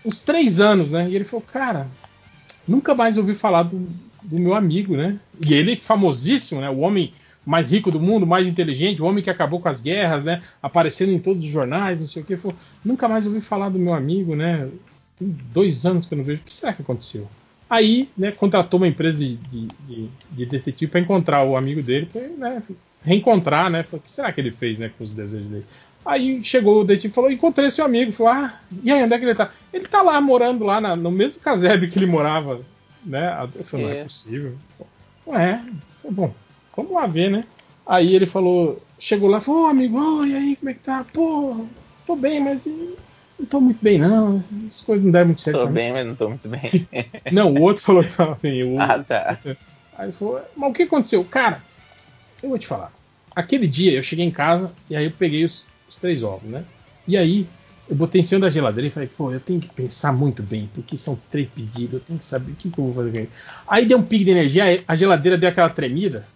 Uns 0.04 0.22
três 0.22 0.60
anos, 0.60 0.90
né? 0.90 1.08
E 1.08 1.16
ele 1.16 1.24
falou, 1.24 1.44
cara, 1.52 1.88
nunca 2.66 2.94
mais 2.94 3.18
ouvi 3.18 3.34
falar 3.34 3.64
do, 3.64 3.88
do 4.22 4.38
meu 4.38 4.54
amigo, 4.54 4.96
né? 4.96 5.18
E 5.44 5.52
ele 5.54 5.76
famosíssimo, 5.76 6.60
né? 6.60 6.70
O 6.70 6.78
homem 6.78 7.12
mais 7.44 7.70
rico 7.72 7.90
do 7.90 7.98
mundo, 8.00 8.26
mais 8.26 8.46
inteligente, 8.46 9.02
o 9.02 9.04
homem 9.04 9.22
que 9.22 9.30
acabou 9.30 9.60
com 9.60 9.68
as 9.68 9.80
guerras, 9.82 10.24
né? 10.24 10.42
Aparecendo 10.62 11.12
em 11.12 11.18
todos 11.18 11.44
os 11.44 11.50
jornais, 11.50 11.98
não 11.98 12.06
sei 12.06 12.22
o 12.22 12.24
que. 12.24 12.36
Falou, 12.36 12.56
nunca 12.84 13.08
mais 13.08 13.26
ouvi 13.26 13.40
falar 13.40 13.68
do 13.68 13.78
meu 13.78 13.94
amigo, 13.94 14.36
né? 14.36 14.68
Tem 15.18 15.28
dois 15.52 15.84
anos 15.84 16.06
que 16.06 16.14
eu 16.14 16.18
não 16.18 16.24
vejo. 16.24 16.40
O 16.40 16.44
que 16.44 16.54
será 16.54 16.72
que 16.72 16.82
aconteceu? 16.82 17.28
Aí, 17.68 18.08
né, 18.16 18.30
contratou 18.30 18.78
uma 18.78 18.86
empresa 18.86 19.18
de, 19.18 19.36
de, 19.36 19.68
de, 19.88 20.08
de 20.30 20.46
detetive 20.46 20.90
para 20.90 21.00
encontrar 21.00 21.42
o 21.42 21.56
amigo 21.56 21.82
dele, 21.82 22.06
pra, 22.12 22.20
né, 22.20 22.62
reencontrar, 23.02 23.70
né? 23.70 23.82
Falou, 23.82 24.00
o 24.00 24.02
que 24.04 24.10
será 24.10 24.30
que 24.30 24.40
ele 24.40 24.50
fez, 24.50 24.78
né, 24.78 24.90
com 24.96 25.02
os 25.04 25.12
desejos 25.14 25.48
dele? 25.48 25.64
Aí 26.04 26.42
chegou 26.44 26.80
o 26.80 26.84
detetive 26.84 27.12
e 27.12 27.14
falou: 27.14 27.30
encontrei 27.30 27.70
seu 27.70 27.84
amigo. 27.84 28.12
Falou: 28.12 28.32
ah, 28.32 28.60
e 28.84 28.90
aí, 28.90 29.02
onde 29.02 29.14
é 29.14 29.18
que 29.18 29.24
ele 29.24 29.34
tá? 29.34 29.50
Ele 29.72 29.86
tá 29.86 30.02
lá 30.02 30.20
morando 30.20 30.64
lá 30.64 30.80
na- 30.80 30.96
no 30.96 31.10
mesmo 31.10 31.40
casebre 31.40 31.88
que 31.88 31.98
ele 31.98 32.06
morava, 32.06 32.60
né? 33.04 33.48
Eu 33.54 33.64
falei: 33.64 33.86
não 33.86 33.92
é 33.92 33.98
É. 33.98 34.02
possível. 34.04 34.54
Ué, 35.26 35.56
falei, 36.02 36.16
bom, 36.16 36.34
vamos 36.76 36.92
lá 36.92 37.06
ver, 37.06 37.30
né? 37.30 37.44
Aí 37.86 38.14
ele 38.14 38.26
falou: 38.26 38.80
chegou 38.98 39.28
lá, 39.28 39.40
falou: 39.40 39.64
ô 39.64 39.66
amigo, 39.68 39.98
ô, 39.98 40.24
e 40.24 40.34
aí, 40.34 40.56
como 40.56 40.70
é 40.70 40.74
que 40.74 40.80
tá? 40.80 41.04
Pô, 41.12 41.66
tô 42.06 42.16
bem, 42.16 42.40
mas 42.40 42.66
não 42.66 43.46
tô 43.46 43.60
muito 43.60 43.82
bem, 43.82 43.98
não. 43.98 44.42
As 44.68 44.80
coisas 44.82 45.04
não 45.04 45.12
deram 45.12 45.26
muito 45.26 45.42
certo. 45.42 45.58
Tô 45.58 45.62
pra 45.64 45.70
mim." 45.70 45.74
bem, 45.74 45.92
mas 45.92 46.06
não 46.06 46.14
tô 46.14 46.28
muito 46.28 46.48
bem. 46.48 46.60
Não, 47.32 47.52
o 47.54 47.62
outro 47.62 47.82
falou 47.82 48.02
que 48.04 48.14
tava 48.16 48.36
bem. 48.40 48.62
O... 48.64 48.78
Ah, 48.82 48.98
tá. 49.02 49.38
Aí 49.96 50.06
ele 50.06 50.12
falou, 50.12 50.40
mas 50.56 50.70
o 50.70 50.74
que 50.74 50.82
aconteceu? 50.82 51.24
Cara, 51.24 51.62
eu 52.42 52.48
vou 52.48 52.58
te 52.58 52.66
falar. 52.66 52.92
Aquele 53.34 53.66
dia 53.66 53.92
eu 53.92 54.02
cheguei 54.02 54.24
em 54.24 54.30
casa 54.30 54.70
e 54.90 54.96
aí 54.96 55.04
eu 55.06 55.10
peguei 55.10 55.44
os, 55.44 55.64
os 55.88 55.96
três 55.96 56.22
ovos, 56.22 56.50
né? 56.50 56.64
E 57.06 57.16
aí 57.16 57.46
eu 57.88 57.96
botei 57.96 58.20
em 58.20 58.24
cima 58.24 58.40
da 58.42 58.50
geladeira 58.50 58.86
e 58.86 58.90
falei, 58.90 59.08
pô, 59.08 59.32
eu 59.32 59.40
tenho 59.40 59.60
que 59.60 59.68
pensar 59.68 60.12
muito 60.12 60.42
bem, 60.42 60.70
porque 60.72 60.96
são 60.96 61.20
três 61.30 61.48
pedidos, 61.48 61.94
eu 61.94 62.00
tenho 62.00 62.18
que 62.18 62.24
saber 62.24 62.52
o 62.52 62.54
que, 62.54 62.70
que 62.70 62.78
eu 62.78 62.84
vou 62.84 62.94
fazer 62.94 63.10
com 63.10 63.16
ele. 63.18 63.30
Aí 63.66 63.86
deu 63.86 63.98
um 63.98 64.02
pique 64.02 64.24
de 64.24 64.30
energia, 64.30 64.84
a 64.86 64.96
geladeira 64.96 65.36
deu 65.36 65.48
aquela 65.48 65.68
tremida, 65.68 66.26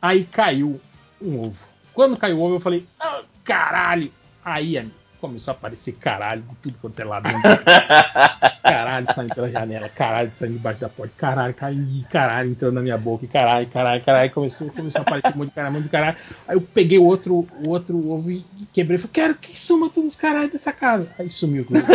aí 0.00 0.24
caiu 0.24 0.80
um 1.20 1.40
ovo. 1.40 1.58
Quando 1.92 2.16
caiu 2.16 2.38
o 2.38 2.42
ovo, 2.42 2.54
eu 2.56 2.60
falei, 2.60 2.86
ah, 2.98 3.22
caralho! 3.44 4.10
Aí, 4.42 4.78
amigo, 4.78 4.94
começou 5.20 5.52
a 5.52 5.56
aparecer 5.56 5.92
caralho 5.92 6.42
de 6.42 6.56
tudo 6.56 6.76
quanto 6.80 7.00
é 7.00 7.04
lado. 7.04 7.28
caralho 8.62 9.06
saindo 9.14 9.34
pela 9.34 9.50
janela, 9.50 9.88
caralho 9.88 10.30
saindo 10.34 10.54
debaixo 10.54 10.80
da 10.80 10.88
porta, 10.88 11.12
caralho, 11.16 11.54
caiu, 11.54 12.04
caralho 12.10 12.50
entrando 12.50 12.74
na 12.74 12.82
minha 12.82 12.98
boca, 12.98 13.26
caralho, 13.26 13.66
caralho, 13.68 14.02
caralho, 14.02 14.30
começou, 14.30 14.70
começou 14.70 15.00
a 15.00 15.02
aparecer 15.02 15.34
um 15.34 15.38
monte 15.38 15.48
de 15.48 15.54
caralho, 15.54 15.72
um 15.72 15.76
monte 15.76 15.84
de 15.84 15.90
caralho. 15.90 16.16
Aí 16.48 16.56
eu 16.56 16.60
peguei 16.60 16.98
o 16.98 17.04
outro, 17.04 17.46
o 17.62 17.68
outro 17.68 18.10
ovo 18.10 18.30
e 18.30 18.44
quebrei, 18.72 18.98
falei, 18.98 19.12
quero 19.12 19.34
que 19.34 19.58
suma 19.58 19.90
todos 19.90 20.12
os 20.12 20.18
caralhos 20.18 20.52
dessa 20.52 20.72
casa. 20.72 21.08
Aí 21.18 21.30
sumiu 21.30 21.64
tudo. 21.64 21.80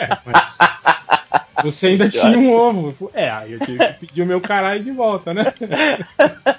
É, 0.00 0.16
mas 0.24 0.56
você 1.64 1.88
ainda 1.88 2.08
tinha 2.08 2.38
um 2.38 2.52
ovo. 2.52 2.92
Falei, 2.92 3.14
É, 3.14 3.30
aí 3.30 3.52
eu 3.52 3.60
tive 3.60 3.78
que 3.78 4.06
pedir 4.06 4.22
o 4.22 4.26
meu 4.26 4.40
caralho 4.40 4.82
de 4.84 4.92
volta, 4.92 5.34
né? 5.34 5.42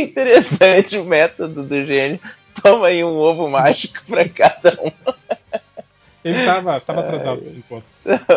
interessante 0.00 0.96
o 0.98 1.04
método 1.04 1.62
do 1.62 1.86
gênio. 1.86 2.20
Toma 2.62 2.88
aí 2.88 3.02
um 3.04 3.16
ovo 3.16 3.48
mágico 3.48 4.02
pra 4.06 4.28
cada 4.28 4.78
um. 4.82 4.90
Ele 6.24 6.44
tava, 6.44 6.78
tava 6.80 7.00
atrasado 7.00 7.40
por 7.40 7.56
enquanto. 7.56 7.84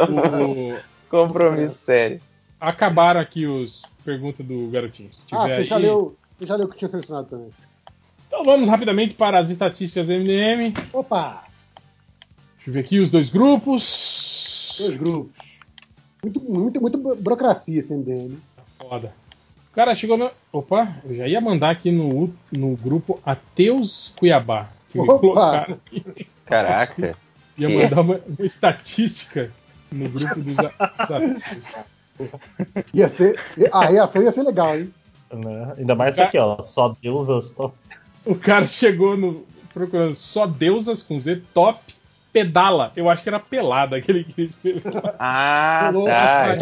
O- 0.09 0.79
Compromisso 1.09 1.77
sério. 1.77 2.21
Acabaram 2.59 3.19
aqui 3.19 3.45
os 3.45 3.81
perguntas 4.05 4.45
do 4.45 4.67
garotinho. 4.69 5.09
Se 5.13 5.19
Ah, 5.35 5.47
você 5.47 5.65
já, 5.65 5.75
aí- 5.75 5.81
leu, 5.83 6.15
você 6.39 6.45
já 6.45 6.55
leu 6.55 6.67
o 6.67 6.69
que 6.69 6.77
tinha 6.77 6.89
selecionado 6.89 7.27
também. 7.27 7.49
Então 8.27 8.43
vamos 8.45 8.67
rapidamente 8.69 9.13
para 9.13 9.37
as 9.37 9.49
estatísticas 9.49 10.07
MDM. 10.09 10.73
Opa! 10.93 11.43
Deixa 12.55 12.69
eu 12.69 12.73
ver 12.73 12.79
aqui 12.79 12.99
os 12.99 13.09
dois 13.11 13.29
grupos. 13.29 14.75
Dois 14.79 14.97
grupos. 14.97 15.31
Muito, 16.23 16.39
muito, 16.41 16.81
muito 16.81 16.97
burocracia 16.97 17.79
esse 17.79 17.93
MDM. 17.93 18.37
Foda. 18.79 19.13
O 19.73 19.75
cara 19.75 19.95
chegou 19.95 20.15
no. 20.17 20.29
Opa, 20.51 20.87
eu 21.03 21.15
já 21.15 21.27
ia 21.27 21.41
mandar 21.41 21.71
aqui 21.71 21.91
no, 21.91 22.31
no 22.51 22.75
grupo 22.75 23.19
Ateus 23.25 24.13
Cuiabá. 24.15 24.69
Que 24.91 24.99
me 25.01 25.09
Opa! 25.09 25.19
colocaram. 25.19 25.79
Caraca. 26.45 27.15
Ia 27.57 27.67
Que? 27.67 27.83
mandar 27.83 28.01
uma, 28.01 28.19
uma 28.39 28.45
estatística 28.45 29.51
no 29.91 30.09
grupo 30.09 30.39
dos, 30.41 30.57
ateus. 30.59 31.41
Ia 32.93 33.09
ser, 33.09 33.39
a 33.71 33.85
reação 33.87 34.21
ia 34.21 34.31
ser 34.31 34.43
legal, 34.43 34.77
hein? 34.77 34.93
Né? 35.31 35.73
Ainda 35.77 35.95
mais 35.95 36.13
isso 36.15 36.23
aqui, 36.23 36.37
ó. 36.37 36.61
Só 36.61 36.95
deusas. 37.01 37.51
to- 37.51 37.73
O 38.25 38.35
cara 38.35 38.67
chegou 38.67 39.17
no. 39.17 39.45
procurando 39.73 40.15
só 40.15 40.45
deusas 40.45 41.01
com 41.03 41.19
Z, 41.19 41.41
top, 41.53 41.79
pedala. 42.31 42.91
Eu 42.95 43.09
acho 43.09 43.23
que 43.23 43.29
era 43.29 43.39
pelada 43.39 43.95
aquele 43.97 44.23
que 44.23 44.41
ele 44.41 44.47
escreveu. 44.49 44.91
Ah, 45.17 45.89
Rolou 45.91 46.07
tá. 46.07 46.55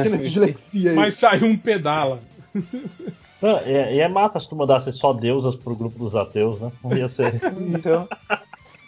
Mas 0.95 1.15
saiu 1.15 1.47
um 1.47 1.58
pedala. 1.58 2.22
Não, 3.42 3.58
e, 3.66 3.96
e 3.96 4.00
é 4.00 4.08
mata 4.08 4.40
se 4.40 4.48
tu 4.48 4.56
mandasse 4.56 4.92
só 4.94 5.14
deusas 5.14 5.56
pro 5.56 5.76
grupo 5.76 5.98
dos 5.98 6.16
ateus, 6.16 6.60
né? 6.60 6.72
Não 6.84 6.96
ia 6.96 7.10
ser. 7.10 7.42
Então. 7.60 8.08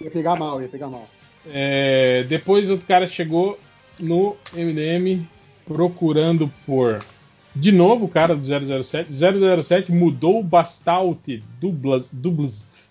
Ia 0.02 0.12
pegar 0.12 0.36
mal, 0.36 0.62
ia 0.62 0.68
pegar 0.68 0.88
mal. 0.88 1.08
É, 1.48 2.24
depois 2.28 2.70
outro 2.70 2.86
cara 2.86 3.08
chegou 3.08 3.60
no 4.00 4.36
MDM 4.54 5.26
procurando 5.66 6.52
por. 6.66 7.00
De 7.56 7.72
novo, 7.72 8.06
o 8.06 8.10
cara 8.10 8.36
do 8.36 8.44
007. 8.84 9.10
007 9.64 9.92
mudou 9.92 10.40
o 10.40 10.44
Bastalt 10.44 11.28
Dublas. 11.60 12.12
Dublas. 12.12 12.90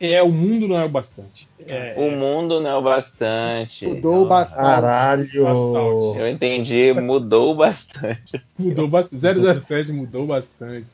É, 0.00 0.22
o 0.22 0.28
mundo 0.30 0.66
não 0.68 0.78
é 0.78 0.84
o 0.84 0.88
bastante. 0.88 1.48
É, 1.66 1.94
O 1.96 2.10
mundo 2.10 2.60
não 2.60 2.70
é 2.70 2.74
o 2.76 2.82
bastante. 2.82 3.86
Mudou 3.86 4.26
bastante. 4.26 4.60
Caralho! 4.60 5.46
Eu 6.18 6.28
entendi, 6.28 6.92
mudou 6.92 7.54
bastante. 7.54 8.42
mudou 8.58 8.88
bastante. 8.88 9.60
007 9.60 9.92
mudou 9.92 10.26
bastante. 10.26 10.86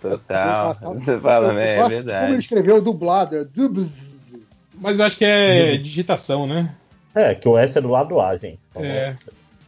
Total. 0.00 0.74
Você 0.74 1.18
fala, 1.18 1.52
né? 1.52 1.74
É 1.74 1.76
gosto 1.76 1.76
de 1.76 1.82
Como 1.82 1.92
ele 1.92 2.02
verdade. 2.04 2.36
escreveu 2.36 2.80
dublado, 2.82 3.36
é. 3.36 3.46
Mas 4.78 4.98
eu 4.98 5.04
acho 5.06 5.16
que 5.16 5.24
é 5.24 5.76
digitação, 5.76 6.46
né? 6.46 6.74
É, 7.14 7.34
que 7.34 7.48
o 7.48 7.56
S 7.56 7.76
é 7.76 7.80
do 7.80 7.88
lado 7.88 8.20
A, 8.20 8.36
gente. 8.36 8.60
Então, 8.70 8.84
É. 8.84 9.16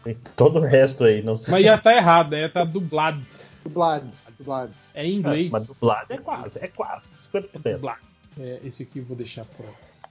Tem 0.05 0.17
todo 0.37 0.59
o 0.59 0.63
resto 0.63 1.05
aí, 1.05 1.23
não 1.23 1.37
sei. 1.37 1.53
Mas 1.53 1.65
ia 1.65 1.75
estar 1.75 1.95
errado, 1.95 2.37
ia 2.37 2.47
estar 2.47 2.65
dublado. 2.65 3.21
Dublado. 3.65 4.07
Dublado. 4.39 4.71
É 4.95 5.05
em 5.05 5.17
inglês. 5.17 5.51
Mas 5.51 5.67
dublado 5.67 6.13
é 6.13 6.19
quase, 6.19 6.65
é 6.65 6.69
quase 6.69 7.29
50%. 7.29 7.73
Dublado. 7.75 8.08
É, 8.39 8.61
esse 8.65 8.85
aqui 8.85 9.01
eu 9.01 9.05
vou 9.05 9.17
deixar 9.17 9.45
para 9.45 9.67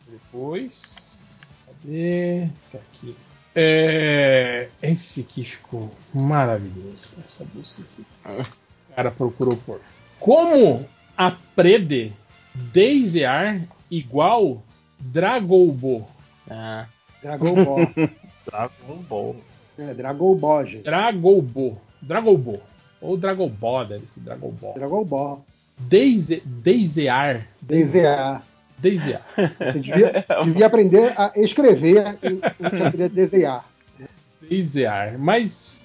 depois. 0.07 1.17
Cadê? 1.65 2.49
Tá 2.71 2.77
aqui. 2.77 3.15
É, 3.55 4.69
esse 4.81 5.21
aqui 5.21 5.43
ficou 5.43 5.89
maravilhoso. 6.13 7.09
Essa 7.23 7.45
busca 7.45 7.81
aqui. 7.81 8.05
O 8.91 8.95
cara 8.95 9.11
procurou 9.11 9.57
por. 9.57 9.81
Como 10.19 10.87
aprende 11.15 12.13
Deisear 12.53 13.67
igual 13.89 14.61
Dragolbo? 14.99 16.07
Ah. 16.49 16.87
Dragon 17.21 17.63
Ball. 17.63 17.79
Dragon 18.45 19.03
Ball. 19.09 19.35
É, 19.77 19.93
Dragon 19.93 20.35
Ball, 20.35 20.65
gente. 20.65 20.83
Dragolbo. 20.83 21.81
Dragolbo. 22.01 22.61
Ou 23.01 23.17
Dragoball, 23.17 23.85
deve 23.85 24.07
ser 24.07 24.19
Dragoball. 24.19 24.73
Dragon 24.73 25.03
Ball. 25.03 25.45
Deise, 25.77 26.41
Deisear. 26.45 27.47
Desenhar. 27.61 28.45
Deisear. 28.79 29.21
Você 29.35 29.79
devia, 29.79 30.25
devia 30.45 30.65
aprender 30.65 31.13
a 31.17 31.31
escrever 31.35 32.17
e 32.23 32.65
aprender 32.65 33.03
a 33.03 33.07
desenhar. 33.07 33.65
Desejar. 34.41 35.17
Mas 35.17 35.81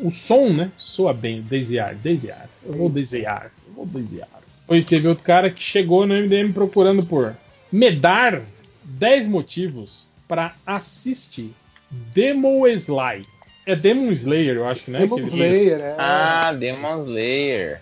o 0.00 0.10
som, 0.10 0.48
né? 0.50 0.70
Soa 0.76 1.14
bem. 1.14 1.42
Desejar. 1.42 1.94
Desejar. 1.94 2.48
Eu 2.64 2.74
vou 2.74 2.88
desejar. 2.88 3.50
Eu 3.66 3.72
vou 3.72 3.86
desejar. 3.86 4.28
Depois 4.60 4.84
teve 4.84 5.08
outro 5.08 5.24
cara 5.24 5.50
que 5.50 5.62
chegou 5.62 6.06
no 6.06 6.14
MDM 6.14 6.52
procurando 6.52 7.04
por 7.06 7.34
me 7.72 7.90
dar 7.90 8.42
10 8.84 9.28
motivos 9.28 10.06
para 10.26 10.54
assistir 10.66 11.52
Demon 11.90 12.66
Slayer. 12.66 13.24
É 13.64 13.76
Demon 13.76 14.10
Slayer, 14.12 14.56
eu 14.56 14.66
acho, 14.66 14.90
né? 14.90 15.00
Demon 15.00 15.20
Slayer, 15.20 15.80
é. 15.80 15.94
Ah, 15.98 16.52
Demon 16.52 16.98
Slayer. 17.00 17.80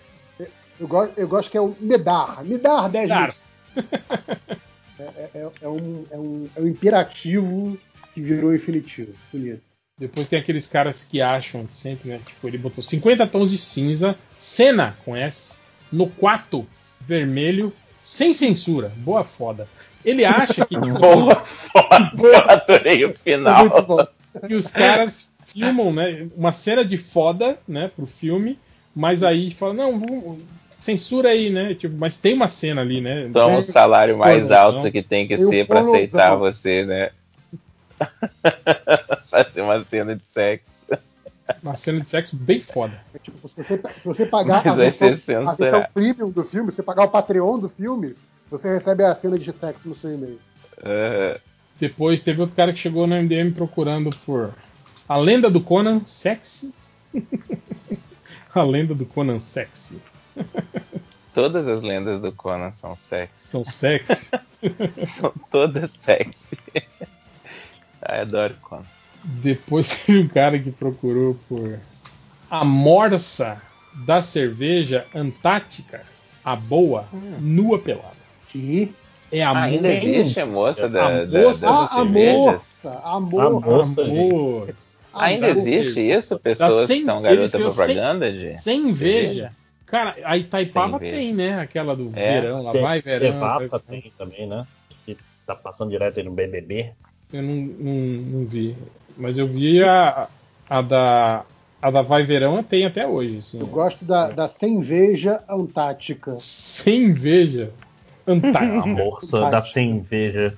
Eu 0.79 0.87
gosto, 0.87 1.17
eu 1.17 1.27
gosto 1.27 1.51
que 1.51 1.57
é 1.57 1.61
o 1.61 1.75
me 1.79 1.97
dar. 1.97 2.43
Me 2.43 2.57
dar 2.57 2.87
10 2.89 3.09
Dar. 3.09 3.35
É, 4.99 5.03
é- 5.03 5.29
é- 5.35 5.51
é 5.61 5.67
um, 5.67 6.03
é, 6.09 6.17
um, 6.17 6.49
é 6.55 6.59
um 6.61 6.67
imperativo 6.67 7.77
que 8.15 8.19
virou 8.21 8.55
infinitivo. 8.55 9.13
Bonito. 9.31 9.61
Depois 9.99 10.27
tem 10.27 10.39
aqueles 10.39 10.65
caras 10.65 11.03
que 11.03 11.21
acham 11.21 11.67
sempre, 11.69 12.09
né? 12.09 12.19
Tipo, 12.25 12.47
ele 12.47 12.57
botou 12.57 12.83
50 12.83 13.27
tons 13.27 13.51
de 13.51 13.59
cinza, 13.59 14.17
cena 14.39 14.97
com 15.05 15.15
S, 15.15 15.59
no 15.91 16.09
quarto 16.09 16.65
vermelho, 16.99 17.71
sem 18.03 18.33
censura. 18.33 18.91
Boa 18.97 19.23
foda. 19.23 19.67
Ele 20.03 20.25
acha 20.25 20.65
que. 20.65 20.75
Boa 20.81 21.35
foda. 21.45 22.11
Eu 22.17 22.49
adorei 22.49 23.05
o 23.05 23.13
final. 23.13 23.67
Muito 23.69 23.81
bom. 23.83 24.07
E 24.49 24.55
os 24.55 24.71
caras 24.71 25.31
filmam, 25.45 25.93
né? 25.93 26.27
Uma 26.35 26.53
cena 26.53 26.83
de 26.83 26.97
foda, 26.97 27.59
né? 27.67 27.91
Pro 27.95 28.07
filme. 28.07 28.57
Mas 28.95 29.21
aí 29.21 29.51
fala, 29.51 29.75
não, 29.75 29.99
vamos, 29.99 30.39
censura 30.87 31.29
aí, 31.29 31.49
né? 31.49 31.73
Tipo, 31.73 31.95
mas 31.97 32.17
tem 32.17 32.33
uma 32.33 32.47
cena 32.47 32.81
ali, 32.81 33.01
né? 33.01 33.29
Toma 33.33 33.55
É, 33.55 33.57
o 33.57 33.61
salário 33.61 34.17
mais 34.17 34.49
alto 34.49 34.89
que 34.89 35.03
tem 35.03 35.27
que 35.27 35.33
E 35.33 35.43
o 35.43 35.49
ser 35.49 35.67
pra 35.67 35.81
pornozão. 35.81 35.95
aceitar 35.95 36.35
você, 36.35 36.85
né? 36.85 37.09
Fazer 39.29 39.61
uma 39.61 39.83
cena 39.83 40.15
de 40.15 40.23
sexo. 40.25 40.77
Uma 41.61 41.75
cena 41.75 41.99
de 41.99 42.09
sexo 42.09 42.37
bem 42.37 42.61
foda. 42.61 42.93
Tipo, 43.21 43.49
se 43.49 43.55
você, 43.55 43.77
se 43.77 44.05
você 44.05 44.25
pagar 44.25 44.63
Mas 44.65 44.73
a 44.73 44.75
versão, 44.75 45.47
a 45.47 45.53
versão 45.53 45.85
premium 45.93 46.29
do 46.29 46.43
filme, 46.45 46.71
se 46.71 46.77
você 46.77 46.83
pagar 46.83 47.03
o 47.03 47.09
Patreon 47.09 47.59
do 47.59 47.69
filme, 47.69 48.15
você 48.49 48.75
recebe 48.75 49.03
a 49.03 49.13
cena 49.15 49.37
de 49.37 49.51
sexo 49.51 49.89
no 49.89 49.95
seu 49.95 50.13
e-mail. 50.13 50.39
É. 50.83 51.39
Depois 51.79 52.21
teve 52.21 52.39
outro 52.39 52.55
cara 52.55 52.71
que 52.71 52.79
chegou 52.79 53.05
no 53.05 53.15
MDM 53.15 53.51
procurando 53.51 54.09
por 54.25 54.53
A 55.07 55.17
Lenda 55.17 55.49
do 55.49 55.59
Conan 55.59 56.01
Sexy. 56.05 56.73
a 58.55 58.63
Lenda 58.63 58.95
do 58.95 59.05
Conan 59.05 59.39
Sexy. 59.39 59.99
Todas 61.33 61.67
as 61.67 61.83
lendas 61.83 62.19
do 62.19 62.31
Conan 62.31 62.71
são 62.71 62.95
sexy. 62.95 63.33
São 63.37 63.63
sexy. 63.63 64.31
são 65.19 65.31
todas 65.51 65.91
sexy. 65.91 66.57
Ai, 68.01 68.21
adoro 68.21 68.55
Conan. 68.61 68.83
Depois 69.23 69.89
teve 70.05 70.19
um 70.21 70.27
cara 70.27 70.57
que 70.57 70.71
procurou 70.71 71.37
por 71.49 71.79
A 72.49 72.63
Morsa 72.63 73.61
da 73.93 74.21
Cerveja 74.21 75.05
Antártica, 75.13 76.01
a 76.43 76.55
boa, 76.55 77.05
nua 77.39 77.77
pelada. 77.79 78.15
Que? 78.49 78.93
É 79.31 79.43
a 79.43 79.51
Ainda 79.63 79.89
moça- 79.89 80.07
existe 80.07 80.39
a 80.39 80.45
moça 80.45 80.87
da, 80.87 81.05
a 81.07 81.25
da- 81.25 81.39
moça- 81.41 81.65
das 81.65 81.75
Ah, 81.75 81.83
a 81.83 81.87
cervejas? 81.87 82.35
moça, 82.35 83.01
a 83.03 83.19
moça. 83.19 84.01
Amor. 84.01 84.75
Ainda 85.13 85.53
Da 85.53 85.59
existe 85.59 85.93
cerveja. 85.93 86.19
isso? 86.19 86.39
Pessoas 86.39 86.73
Da 86.75 86.81
que 86.81 86.87
sem- 86.87 87.03
são 87.05 87.21
garotas 87.21 87.51
propaganda 87.51 88.31
sem, 88.31 88.39
de 88.39 88.57
Sem 88.57 88.87
inveja. 88.89 89.51
Cara, 89.87 90.15
a 90.23 90.37
Itaipava 90.37 90.99
tem, 90.99 91.33
né? 91.33 91.59
Aquela 91.59 91.95
do 91.95 92.11
É. 92.13 92.41
verão, 92.41 92.61
lá 92.61 92.71
Tem- 92.73 92.81
vai 92.81 93.01
verão. 93.01 93.31
Devassa 93.31 93.79
tem 93.79 94.11
também, 94.17 94.45
né? 94.45 94.67
Que 95.05 95.17
tá 95.45 95.55
passando 95.55 95.89
direto 95.89 96.19
aí 96.19 96.25
no 96.25 96.31
BBB. 96.31 96.91
Eu 97.33 97.41
não, 97.41 97.55
não, 97.55 97.93
não 98.39 98.45
vi. 98.45 98.75
Mas 99.17 99.37
eu 99.37 99.47
vi 99.47 99.83
a, 99.83 100.27
a 100.69 100.81
da. 100.81 101.43
A 101.79 101.91
da 101.91 102.01
Vai 102.01 102.23
Verão 102.23 102.63
tem 102.63 102.85
até 102.85 103.05
hoje, 103.07 103.37
assim. 103.37 103.59
Eu 103.59 103.67
gosto 103.67 104.03
da, 104.03 104.29
da 104.31 104.47
Sem 104.47 104.79
Veja 104.81 105.43
Antártica. 105.47 106.35
Sem 106.37 107.03
inveja. 107.05 107.71
Antártica. 108.25 108.81
A 108.81 108.85
moça 108.87 109.49
da 109.51 109.61
sem 109.61 109.91
inveja. 109.91 110.57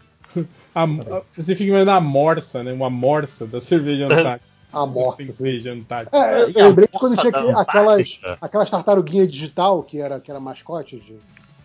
A- 0.74 0.84
a- 1.18 1.22
você 1.32 1.56
fica 1.56 1.64
imaginando 1.72 1.92
a 1.92 2.00
morsa, 2.02 2.64
né? 2.64 2.72
Uma 2.72 2.90
morsa 2.90 3.46
da 3.46 3.60
cerveja 3.60 4.06
antártica. 4.12 4.49
A. 4.72 4.88
Cerveja 5.14 5.74
antártica. 5.74 6.16
É, 6.18 6.42
eu, 6.44 6.50
eu 6.52 6.66
lembrei 6.68 6.88
que 6.88 6.98
quando 7.00 7.18
tinha 7.18 7.32
aquelas, 7.58 8.20
aquelas 8.42 8.70
tartaruguinhas 8.70 9.32
digital 9.32 9.82
que 9.84 10.00
era, 10.00 10.20
que 10.20 10.30
era 10.30 10.40
mascote 10.40 10.98
de. 10.98 11.16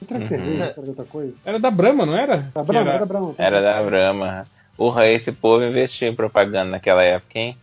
Era 0.09 0.19
de 0.19 0.25
Uhum. 0.25 0.29
cerveja, 0.29 0.65
era 0.65 0.83
de 0.83 0.89
outra 0.91 1.05
coisa. 1.05 1.33
Era 1.45 1.59
da 1.59 1.71
Brahma, 1.71 2.05
não 2.07 2.17
era? 2.17 2.37
Da 2.55 2.61
Que 2.61 2.67
Brahma, 2.67 2.81
era- 2.81 2.91
era 2.91 2.99
da 3.01 3.07
Brahma. 3.07 3.35
Era 3.39 3.61
da 3.63 3.83
Brahma. 3.83 4.47
Porra, 4.77 5.07
esse 5.07 5.31
povo 5.33 5.65
investiu 5.65 6.09
em 6.09 6.15
propaganda 6.17 6.65
naquela 6.73 7.03
época, 7.03 7.39
hein? 7.39 7.57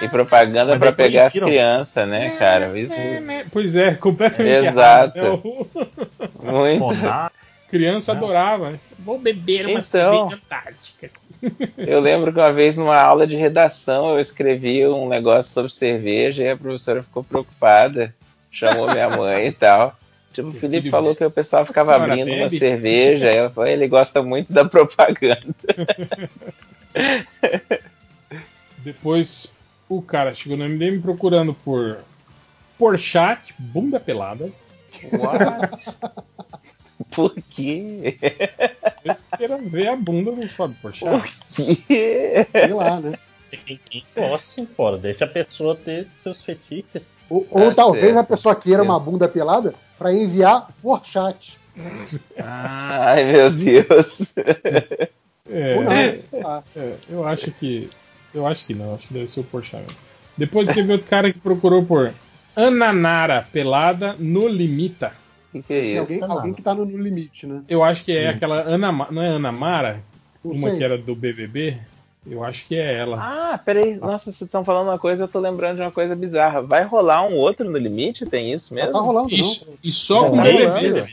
E 0.00 0.08
propaganda 0.08 0.72
depois 0.72 0.94
pegar 0.94 1.26
as 1.26 1.32
crianças, 1.34 2.08
né, 2.08 2.30
cara? 2.38 2.76
Isso... 2.78 2.94
Pois 3.52 3.76
é, 3.76 3.94
completamente 3.94 4.66
Exato. 4.66 5.18
errado. 5.18 5.42
né? 6.42 6.50
Muito. 6.52 6.94
Criança 7.68 8.12
adorava. 8.12 8.78
Vou 8.98 9.18
beber 9.18 9.62
uma 9.66 9.72
Então. 9.72 9.82
cerveja 9.82 10.36
antártica. 10.36 11.10
Eu 11.76 12.00
lembro 12.00 12.32
que 12.32 12.38
uma 12.38 12.52
vez 12.52 12.76
numa 12.76 12.98
aula 12.98 13.26
de 13.26 13.36
redação 13.36 14.10
eu 14.10 14.20
escrevi 14.20 14.86
um 14.86 15.08
negócio 15.08 15.52
sobre 15.52 15.72
cerveja 15.72 16.42
e 16.42 16.50
a 16.50 16.56
professora 16.56 17.02
ficou 17.02 17.24
preocupada, 17.24 18.14
chamou 18.50 18.90
minha 18.90 19.08
mãe 19.08 19.46
e 19.46 19.52
tal. 19.52 19.96
Tipo, 20.32 20.48
o 20.48 20.52
Felipe 20.52 20.90
falou 20.90 21.14
que 21.14 21.24
o 21.24 21.30
pessoal 21.30 21.64
ficava 21.64 21.94
abrindo 21.94 22.28
uma 22.28 22.46
bebe? 22.46 22.58
cerveja, 22.58 23.26
ela 23.26 23.50
falou, 23.50 23.70
ele 23.70 23.86
gosta 23.86 24.20
muito 24.20 24.52
da 24.52 24.64
propaganda. 24.64 25.54
Depois 28.78 29.54
o 29.88 30.02
cara 30.02 30.34
chegou 30.34 30.58
no 30.58 30.68
MDM 30.68 31.00
procurando 31.00 31.54
por 31.54 31.98
Porchat, 32.76 33.54
bunda 33.58 34.00
pelada. 34.00 34.50
What? 35.12 35.96
Por 37.10 37.34
quê? 37.50 38.16
Eles 39.04 39.26
queiram 39.36 39.68
ver 39.68 39.88
a 39.88 39.96
bunda 39.96 40.32
do 40.32 40.48
Fábio 40.48 40.76
Porchat. 40.80 41.36
Sei 41.50 42.46
lá, 42.74 43.00
né? 43.00 43.18
Quem, 43.66 44.04
gosta, 44.16 44.60
embora. 44.60 44.98
Deixa 44.98 45.24
a 45.24 45.28
pessoa 45.28 45.76
ter 45.76 46.08
seus 46.16 46.42
fetiches. 46.42 47.10
Ou, 47.30 47.46
ou 47.50 47.68
Tá 47.70 47.74
talvez 47.76 48.14
certo, 48.14 48.18
a 48.18 48.24
pessoa 48.24 48.54
queira 48.56 48.78
certo. 48.78 48.90
uma 48.90 48.98
bunda 49.00 49.28
pelada 49.28 49.74
pra 49.98 50.12
enviar 50.12 50.68
por 50.82 51.04
chat. 51.06 51.58
Ai, 52.38 53.24
meu 53.24 53.50
Deus. 53.50 54.34
É, 55.50 55.76
Ou 55.76 55.84
não. 55.84 56.48
Ah, 56.48 56.62
é, 56.76 56.94
eu 57.08 57.26
acho 57.26 57.50
que. 57.52 57.90
Eu 58.32 58.46
acho 58.46 58.64
que 58.66 58.74
não, 58.74 58.94
acho 58.94 59.06
que 59.06 59.14
deve 59.14 59.26
ser 59.28 59.40
o 59.40 59.44
Porchat 59.44 59.82
mesmo. 59.82 59.98
Depois 60.36 60.66
teve 60.74 60.92
outro 60.92 61.06
cara 61.06 61.32
que 61.32 61.38
procurou 61.38 61.84
por 61.84 62.12
Ananara 62.56 63.46
pelada 63.52 64.16
no 64.18 64.48
limita. 64.48 65.12
O 65.58 65.62
que, 65.62 65.66
que 65.68 65.72
é 65.72 65.84
isso? 65.84 66.00
alguém, 66.00 66.22
alguém 66.22 66.52
que 66.54 66.62
tá 66.62 66.74
no, 66.74 66.84
no 66.84 66.98
limite, 66.98 67.46
né? 67.46 67.62
Eu 67.68 67.82
acho 67.84 68.04
que 68.04 68.12
é 68.16 68.28
aquela 68.28 68.60
Ana, 68.62 68.90
não 69.10 69.22
é 69.22 69.28
Ana 69.28 69.52
Mara, 69.52 70.00
Não 70.44 70.52
uma 70.52 70.68
sei. 70.70 70.78
que 70.78 70.84
era 70.84 70.98
do 70.98 71.14
BBB. 71.14 71.76
Eu 72.26 72.42
acho 72.42 72.66
que 72.66 72.74
é 72.74 72.94
ela. 72.94 73.18
Ah, 73.20 73.58
peraí. 73.58 73.96
Nossa, 73.96 74.24
vocês 74.32 74.40
estão 74.42 74.64
falando 74.64 74.88
uma 74.88 74.98
coisa, 74.98 75.24
eu 75.24 75.28
tô 75.28 75.38
lembrando 75.38 75.76
de 75.76 75.82
uma 75.82 75.90
coisa 75.90 76.16
bizarra. 76.16 76.62
Vai 76.62 76.82
rolar 76.84 77.22
um 77.26 77.36
outro 77.36 77.70
no 77.70 77.76
limite? 77.78 78.24
Tem 78.26 78.50
isso 78.50 78.74
mesmo? 78.74 78.92
tá 78.92 78.98
rolando. 78.98 79.28
Isso, 79.32 79.68
e 79.84 79.92
só 79.92 80.22
Já 80.24 80.30
com 80.30 80.36
tá 80.36 80.42
BBB. 80.42 80.64
rolando? 80.88 81.06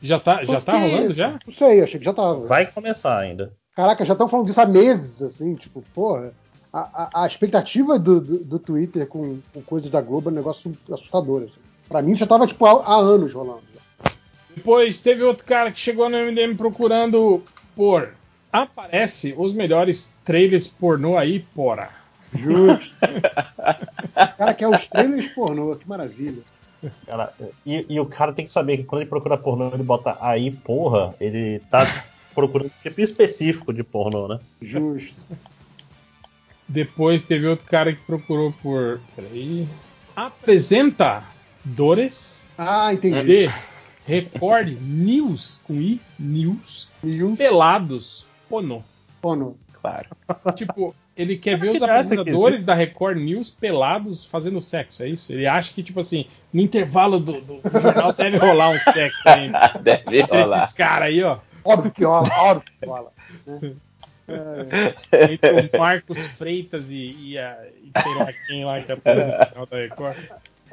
Já 0.00 0.20
tá, 0.20 0.44
já 0.44 0.60
tá 0.60 0.72
rolando 0.78 1.06
isso? 1.08 1.12
já? 1.18 1.30
Não 1.46 1.52
sei, 1.52 1.80
achei 1.82 1.98
que 1.98 2.04
já 2.04 2.12
tava. 2.12 2.46
Vai 2.46 2.66
começar 2.66 3.18
ainda. 3.18 3.50
Caraca, 3.74 4.04
já 4.04 4.12
estão 4.12 4.28
falando 4.28 4.46
disso 4.46 4.60
há 4.60 4.66
meses, 4.66 5.20
assim, 5.22 5.54
tipo, 5.54 5.82
porra. 5.94 6.32
A, 6.70 6.80
a- 6.80 7.22
a 7.22 7.26
expectativa 7.26 7.98
do, 7.98 8.20
do, 8.20 8.38
do 8.44 8.58
Twitter 8.58 9.06
com, 9.06 9.38
com 9.54 9.62
coisas 9.62 9.88
da 9.90 10.02
Globo 10.02 10.28
é 10.28 10.32
um 10.32 10.36
negócio 10.36 10.70
assustador. 10.92 11.44
Assim. 11.44 11.58
Pra 11.88 12.02
mim 12.02 12.14
já 12.14 12.26
tava, 12.26 12.46
tipo, 12.46 12.66
há, 12.66 12.84
há 12.84 12.96
anos 12.96 13.32
rolando. 13.32 13.62
Depois 14.58 15.00
teve 15.00 15.22
outro 15.22 15.46
cara 15.46 15.70
que 15.70 15.78
chegou 15.78 16.10
no 16.10 16.18
MDM 16.18 16.56
procurando 16.56 17.44
por. 17.76 18.12
Aparece 18.52 19.32
os 19.38 19.54
melhores 19.54 20.12
trailers 20.24 20.66
pornô 20.66 21.16
aí, 21.16 21.46
porra. 21.54 21.90
Justo. 22.34 22.92
o 23.04 24.36
cara 24.36 24.54
quer 24.54 24.66
os 24.68 24.84
trailers 24.88 25.28
pornô, 25.32 25.76
que 25.76 25.88
maravilha. 25.88 26.42
Cara, 27.06 27.32
e, 27.64 27.86
e 27.88 28.00
o 28.00 28.06
cara 28.06 28.32
tem 28.32 28.44
que 28.44 28.50
saber 28.50 28.78
que 28.78 28.84
quando 28.84 29.02
ele 29.02 29.10
procura 29.10 29.38
pornô, 29.38 29.70
ele 29.72 29.84
bota 29.84 30.18
aí, 30.20 30.50
porra, 30.50 31.14
ele 31.20 31.60
tá 31.70 31.86
procurando 32.34 32.66
um 32.66 32.82
tipo 32.82 33.00
específico 33.00 33.72
de 33.72 33.84
pornô, 33.84 34.26
né? 34.26 34.40
Justo. 34.60 35.14
Depois 36.66 37.22
teve 37.22 37.46
outro 37.46 37.64
cara 37.64 37.92
que 37.92 38.00
procurou 38.04 38.52
por. 38.60 38.98
Peraí. 39.14 39.68
Apresentadores 40.16 42.44
Ah, 42.58 42.92
entendi. 42.92 43.46
de 43.46 43.52
Record 44.08 44.68
News 44.80 45.60
com 45.66 45.74
I, 45.74 46.00
News, 46.18 46.88
News. 47.02 47.36
pelados 47.36 48.26
pornô. 48.48 48.82
Pornô. 49.20 49.54
Claro. 49.80 50.08
Tipo, 50.56 50.94
ele 51.16 51.36
quer 51.36 51.56
ver 51.58 51.70
os 51.70 51.78
que 51.78 51.84
apresentadores 51.84 52.62
da 52.64 52.74
Record 52.74 53.18
News 53.18 53.50
pelados 53.50 54.24
fazendo 54.24 54.60
sexo, 54.62 55.02
é 55.02 55.08
isso? 55.08 55.32
Ele 55.32 55.46
acha 55.46 55.72
que, 55.74 55.82
tipo 55.82 56.00
assim, 56.00 56.26
no 56.52 56.60
intervalo 56.62 57.20
do, 57.20 57.40
do- 57.40 57.60
jornal 57.80 58.12
deve 58.12 58.38
rolar 58.38 58.70
um 58.70 58.78
sexo 58.92 59.20
aí 59.28 59.50
Deve 59.82 60.20
entre 60.20 60.42
rolar. 60.42 60.62
esses 60.64 60.74
caras 60.74 61.08
aí, 61.08 61.22
ó. 61.22 61.38
Óbvio 61.64 61.90
que 61.92 62.04
rola, 62.04 62.28
óbvio 62.38 62.72
que 62.80 62.86
rola. 62.86 63.12
né? 63.46 63.72
Entre 65.32 65.76
o 65.76 65.78
Marcos 65.78 66.26
Freitas 66.26 66.90
e, 66.90 67.14
e, 67.18 67.38
a, 67.38 67.56
e 67.82 68.02
sei 68.02 68.14
lá 68.14 68.28
quem 68.46 68.64
lá 68.64 68.80
que 68.80 68.92
apresenta 68.92 69.44
o 69.44 69.48
canal 69.52 69.66
da 69.66 69.76
Record. 69.76 70.16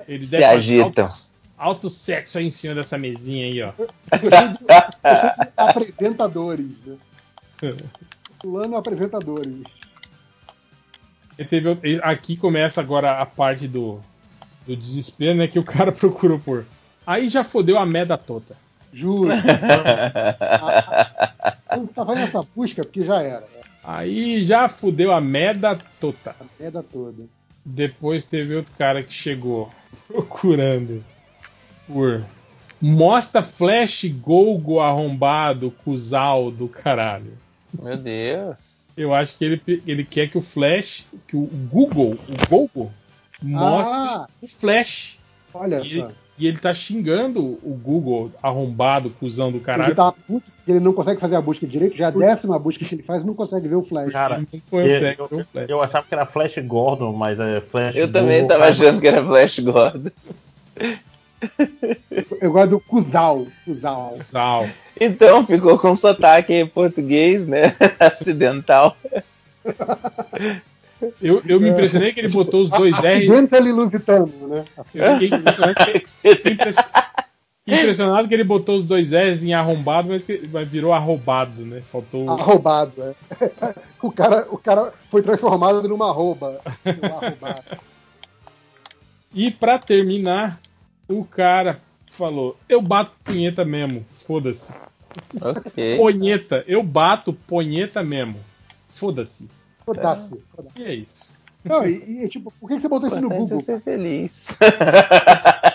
Eles 0.07 0.29
Se 0.29 0.43
agitam. 0.43 1.05
Alto, 1.05 1.34
alto 1.57 1.89
sexo 1.89 2.37
aí 2.37 2.47
em 2.47 2.51
cima 2.51 2.75
dessa 2.75 2.97
mesinha 2.97 3.45
aí, 3.45 3.61
ó. 3.61 3.71
Apresentadores, 5.57 6.71
né? 6.85 6.97
Fulano 8.41 8.75
apresentadores. 8.77 9.63
E 11.37 11.43
teve, 11.43 11.99
aqui 12.01 12.37
começa 12.37 12.79
agora 12.79 13.19
a 13.19 13.25
parte 13.25 13.67
do, 13.67 13.99
do 14.65 14.75
desespero, 14.75 15.37
né? 15.37 15.47
Que 15.47 15.59
o 15.59 15.63
cara 15.63 15.91
procurou 15.93 16.39
por. 16.39 16.65
Aí 17.05 17.29
já 17.29 17.43
fodeu 17.43 17.77
a 17.77 17.85
meda 17.85 18.17
toda. 18.17 18.55
Juro. 18.93 19.31
Quando 21.67 21.87
tá 21.93 22.05
fazendo 22.05 22.23
essa 22.23 22.43
busca, 22.55 22.83
porque 22.83 23.03
já 23.03 23.21
era. 23.21 23.45
Aí 23.83 24.43
já 24.45 24.69
fudeu 24.69 25.11
a 25.11 25.19
meda 25.21 25.77
toda. 25.99 26.31
A 26.39 26.45
merda 26.59 26.81
toda. 26.81 27.23
Depois 27.63 28.25
teve 28.25 28.55
outro 28.55 28.73
cara 28.77 29.03
que 29.03 29.13
chegou 29.13 29.71
procurando 30.07 31.03
por 31.87 32.23
Mostra 32.81 33.41
Flash 33.41 34.05
Gogo 34.21 34.79
arrombado, 34.79 35.71
cuzal 35.83 36.51
do 36.51 36.67
caralho. 36.67 37.33
Meu 37.81 37.97
Deus. 37.97 38.75
Eu 38.97 39.13
acho 39.13 39.37
que 39.37 39.45
ele, 39.45 39.83
ele 39.85 40.03
quer 40.03 40.27
que 40.29 40.37
o 40.37 40.41
Flash, 40.41 41.05
que 41.27 41.35
o 41.35 41.45
Google, 41.69 42.17
o 42.29 42.49
Gogo, 42.49 42.91
mostre 43.41 43.93
Ah. 43.93 44.27
o 44.41 44.47
Flash. 44.47 45.17
Olha 45.53 45.77
E 45.77 45.91
ele, 45.91 46.01
só. 46.01 46.07
e 46.37 46.47
ele 46.47 46.57
tá 46.57 46.73
xingando 46.73 47.41
o 47.41 47.79
Google 47.81 48.31
arrombado, 48.43 49.09
cuzão 49.09 49.51
do 49.51 49.59
caralho. 49.59 49.89
Ele 49.89 49.95
tá 49.95 50.11
puto 50.11 50.49
porque 50.57 50.71
ele 50.71 50.79
não 50.79 50.93
consegue 50.93 51.19
fazer 51.19 51.35
a 51.37 51.41
busca 51.41 51.65
direito. 51.65 51.95
Já 51.97 52.07
a 52.07 52.11
décima 52.11 52.59
busca 52.59 52.83
que 52.85 52.93
ele 52.95 53.03
faz 53.03 53.23
e 53.23 53.25
não 53.25 53.33
consegue 53.33 53.67
ver 53.67 53.75
o 53.75 53.83
Flash. 53.83 54.11
Cara, 54.11 54.37
Não 54.37 54.47
eu, 54.53 54.61
consegue 54.69 55.19
eu- 55.21 55.27
ver 55.27 55.41
o 55.41 55.45
Flash. 55.45 55.69
eu 55.69 55.81
achava 55.81 56.05
que 56.07 56.13
era 56.13 56.25
Flash 56.25 56.57
Gordon, 56.65 57.13
mas 57.13 57.39
é 57.39 57.61
Flash 57.61 57.95
Eu 57.95 58.11
também 58.11 58.41
Google, 58.43 58.47
tava 58.49 58.59
cara. 58.61 58.71
achando 58.71 59.01
que 59.01 59.07
era 59.07 59.25
Flash 59.25 59.59
Gordon. 59.59 60.09
Eu 62.41 62.51
gosto 62.51 62.69
do 62.71 62.79
Cusal. 62.79 63.47
Cusal. 63.63 64.15
Cuzal. 64.17 64.69
Então 64.99 65.45
ficou 65.45 65.77
com 65.77 65.95
sotaque 65.95 66.53
em 66.53 66.67
português, 66.67 67.47
né? 67.47 67.75
Acidental. 67.99 68.95
Eu, 71.21 71.41
eu 71.45 71.59
me 71.59 71.69
impressionei 71.69 72.13
que 72.13 72.19
ele 72.19 72.29
botou 72.29 72.63
os 72.63 72.69
dois 72.69 72.97
R. 73.03 73.17
Acidental 73.17 73.61
lusitano, 73.63 74.47
né? 74.47 74.65
Eu 74.93 75.19
fiquei 75.19 75.37
impressionado, 77.67 78.27
que 78.27 78.33
ele 78.33 78.43
botou 78.43 78.75
os 78.77 78.83
dois 78.83 79.11
R's 79.11 79.43
em 79.43 79.53
arrombado, 79.53 80.09
mas 80.09 80.23
que 80.23 80.47
mas 80.51 80.67
virou 80.67 80.93
arrobado, 80.93 81.61
né? 81.65 81.81
Faltou. 81.81 82.29
Arrobado, 82.29 82.93
é. 83.01 83.15
O 84.01 84.11
cara, 84.11 84.47
o 84.51 84.57
cara 84.57 84.93
foi 85.09 85.23
transformado 85.23 85.87
numa 85.87 86.09
arroba. 86.09 86.61
Num 86.85 87.17
arrobado. 87.17 87.63
E 89.33 89.49
pra 89.49 89.79
terminar, 89.79 90.59
o 91.07 91.23
cara 91.25 91.79
falou: 92.11 92.57
Eu 92.67 92.81
bato 92.81 93.11
punheta 93.23 93.63
mesmo, 93.65 94.05
foda-se. 94.25 94.73
Ok. 95.41 95.97
Punheta, 95.97 96.63
eu 96.67 96.83
bato 96.83 97.33
punheta 97.33 98.03
mesmo, 98.03 98.39
foda-se. 98.89 99.49
Foda-se. 99.85 100.35
foda-se. 100.55 100.79
E 100.79 100.83
é 100.83 100.93
isso. 100.93 101.35
Não, 101.63 101.85
e, 101.85 102.23
e, 102.23 102.29
tipo, 102.29 102.51
por 102.59 102.67
que 102.67 102.75
que 102.75 102.81
você 102.83 102.87
botou 102.87 103.07
isso 103.07 103.19
no 103.19 103.31
é 103.33 103.37
Google? 103.37 103.61
ser 103.61 103.81
feliz. 103.81 104.47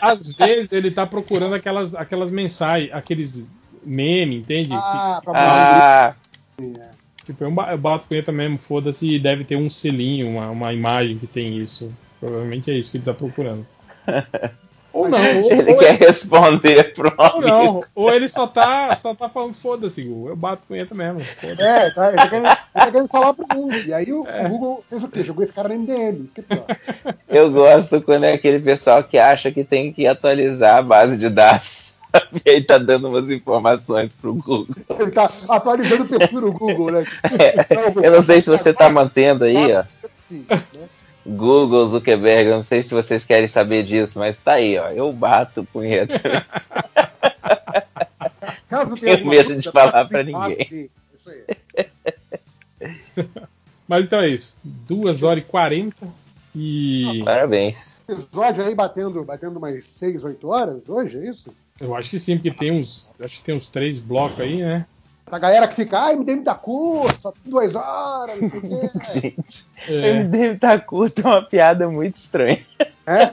Às 0.01 0.33
vezes 0.35 0.71
ele 0.73 0.91
tá 0.91 1.05
procurando 1.05 1.55
aquelas, 1.55 1.95
aquelas 1.97 2.31
mensagens, 2.31 2.93
aqueles 2.93 3.45
meme, 3.85 4.37
entende? 4.37 4.73
Ah, 4.75 5.21
pra 5.25 5.33
Ah, 5.35 6.15
Tipo, 7.25 7.45
eu 7.45 7.51
ba- 7.51 7.73
eu 7.73 7.79
bato 7.79 8.07
punheta 8.07 8.31
mesmo, 8.31 8.59
foda-se, 8.59 9.09
e 9.15 9.19
deve 9.19 9.45
ter 9.45 9.57
um 9.57 9.69
selinho, 9.69 10.29
uma, 10.29 10.51
uma 10.51 10.73
imagem 10.73 11.19
que 11.19 11.27
tem 11.27 11.57
isso. 11.59 11.93
Provavelmente 12.21 12.71
é 12.71 12.75
isso 12.75 12.91
que 12.93 12.97
ele 12.99 13.05
tá 13.05 13.15
procurando. 13.15 13.67
Ou 14.93 15.09
não, 15.09 15.43
ou, 15.43 15.53
ele 15.53 15.71
ou 15.71 15.79
quer 15.79 15.95
responder 15.95 16.93
pro 16.95 17.13
ou 17.17 17.41
não, 17.41 17.85
ou 17.95 18.13
ele 18.13 18.29
só 18.29 18.47
tá, 18.47 18.95
só 18.97 19.15
tá 19.15 19.29
falando, 19.29 19.55
foda-se, 19.55 20.03
Google, 20.03 20.31
eu 20.31 20.37
bato 20.37 20.67
punheta 20.67 20.95
mesmo. 20.95 21.21
É, 21.43 21.91
tá, 21.91 22.09
ele, 22.09 22.17
tá 22.17 22.29
querendo, 22.29 22.47
ele 22.47 22.57
tá 22.75 22.91
querendo 22.91 23.09
falar 23.09 23.35
pro 23.35 23.47
mundo. 23.55 23.77
E 23.77 23.95
aí 23.95 24.13
o, 24.13 24.23
o 24.23 24.49
Google 24.49 24.85
fez 24.89 25.03
o 25.03 25.09
quê? 25.09 25.23
Jogou 25.23 25.45
esse 25.45 25.53
cara 25.53 25.69
no 25.69 25.77
MDM. 25.77 26.25
Isso 26.25 26.35
que 26.35 26.41
é 26.41 26.43
pior. 26.43 26.67
eu 27.29 27.51
gosto 27.51 28.03
quando 28.03 28.25
é 28.25 28.33
aquele 28.33 28.59
pessoal 28.59 29.05
que 29.05 29.17
acha 29.17 29.53
que 29.53 29.63
tem 29.63 29.93
que 29.93 30.07
atualizar 30.07 30.79
a 30.79 30.83
base 30.83 31.17
de 31.17 31.29
dados. 31.29 31.91
E 32.45 32.51
aí 32.51 32.61
tá 32.61 32.77
dando 32.77 33.09
umas 33.09 33.31
informações 33.31 34.17
pro 34.17 34.35
Google. 34.35 34.67
Ele 34.99 35.13
tá 35.13 35.31
atualizando 35.49 36.03
o 36.03 36.09
perfil 36.09 36.41
no 36.41 36.53
Google, 36.53 36.91
né? 36.91 37.05
Eu 38.03 38.11
não 38.11 38.21
sei 38.21 38.41
se 38.41 38.51
você 38.51 38.73
tá 38.73 38.91
mantendo 38.91 39.45
aí, 39.45 39.73
ó. 39.73 39.85
Sim, 40.29 40.45
né? 40.49 40.89
Google, 41.27 41.87
Zuckerberg, 41.87 42.51
eu 42.51 42.57
não 42.57 42.63
sei 42.63 42.83
se 42.83 42.95
vocês 42.95 43.25
querem 43.25 43.47
saber 43.47 43.83
disso, 43.83 44.19
mas 44.19 44.37
tá 44.37 44.53
aí, 44.53 44.79
ó. 44.79 44.89
Eu 44.89 45.13
bato 45.13 45.65
punheta. 45.65 46.21
Caso 48.69 48.95
Tenho 48.95 49.27
medo 49.27 49.49
dúvida, 49.49 49.61
de 49.63 49.71
falar 49.71 50.07
pra 50.07 50.23
ninguém. 50.23 50.89
Isso 51.15 51.31
aí. 51.31 51.45
Mas 53.89 54.05
então 54.05 54.21
é 54.21 54.29
isso. 54.29 54.57
2 54.63 55.25
horas 55.25 55.43
e 55.43 55.47
40 55.47 56.07
e. 56.55 57.23
Parabéns. 57.25 58.05
Episódio 58.09 58.65
aí 58.65 58.73
batendo, 58.73 59.25
batendo 59.25 59.59
umas 59.59 59.85
6, 59.99 60.23
8 60.23 60.49
horas 60.49 60.89
hoje, 60.89 61.19
é 61.19 61.29
isso? 61.29 61.53
Eu 61.81 61.97
acho 61.97 62.11
que 62.11 62.21
sim, 62.21 62.37
porque 62.37 62.53
tem 62.53 62.71
uns. 62.71 63.09
Acho 63.19 63.39
que 63.39 63.43
tem 63.43 63.57
uns 63.57 63.69
três 63.69 63.99
blocos 63.99 64.39
aí, 64.39 64.63
né? 64.63 64.87
A 65.31 65.39
galera 65.39 65.69
que 65.69 65.77
fica, 65.77 65.99
ai, 65.99 66.17
MDM 66.17 66.43
tá 66.43 66.55
curto, 66.55 67.21
só 67.23 67.31
tem 67.33 67.51
duas 67.51 67.75
horas, 67.75 68.41
não 68.41 68.51
sei 68.51 68.59
o 68.59 68.63
quê. 68.63 68.91
Gente, 69.21 69.67
É. 69.89 70.13
MDM 70.23 70.59
tá 70.59 70.79
curto, 70.79 71.21
é 71.23 71.27
uma 71.27 71.43
piada 71.43 71.89
muito 71.89 72.17
estranha. 72.17 72.61
É? 73.07 73.33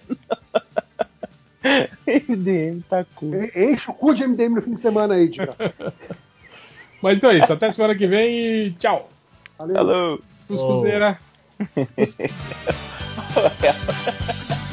MDM 2.06 2.81
tá 2.90 3.06
curto. 3.15 3.58
Enche 3.58 3.90
o 3.90 3.94
cu 3.94 4.13
de 4.13 4.28
MDM 4.28 4.56
no 4.56 4.62
fim 4.62 4.76
de 4.76 4.81
semana 4.81 5.15
aí, 5.15 5.30
Tigra. 5.30 5.56
Mas 7.01 7.17
então 7.17 7.30
é 7.30 7.38
isso. 7.38 7.53
Até 7.53 7.72
semana 7.72 7.96
que 7.96 8.08
vem 8.08 8.40
e 8.40 8.72
tchau. 8.72 9.10
Valeu. 9.58 9.76
Falou. 9.76 10.19
Cuscuzeira. 10.47 11.19
Oh. 13.35 14.67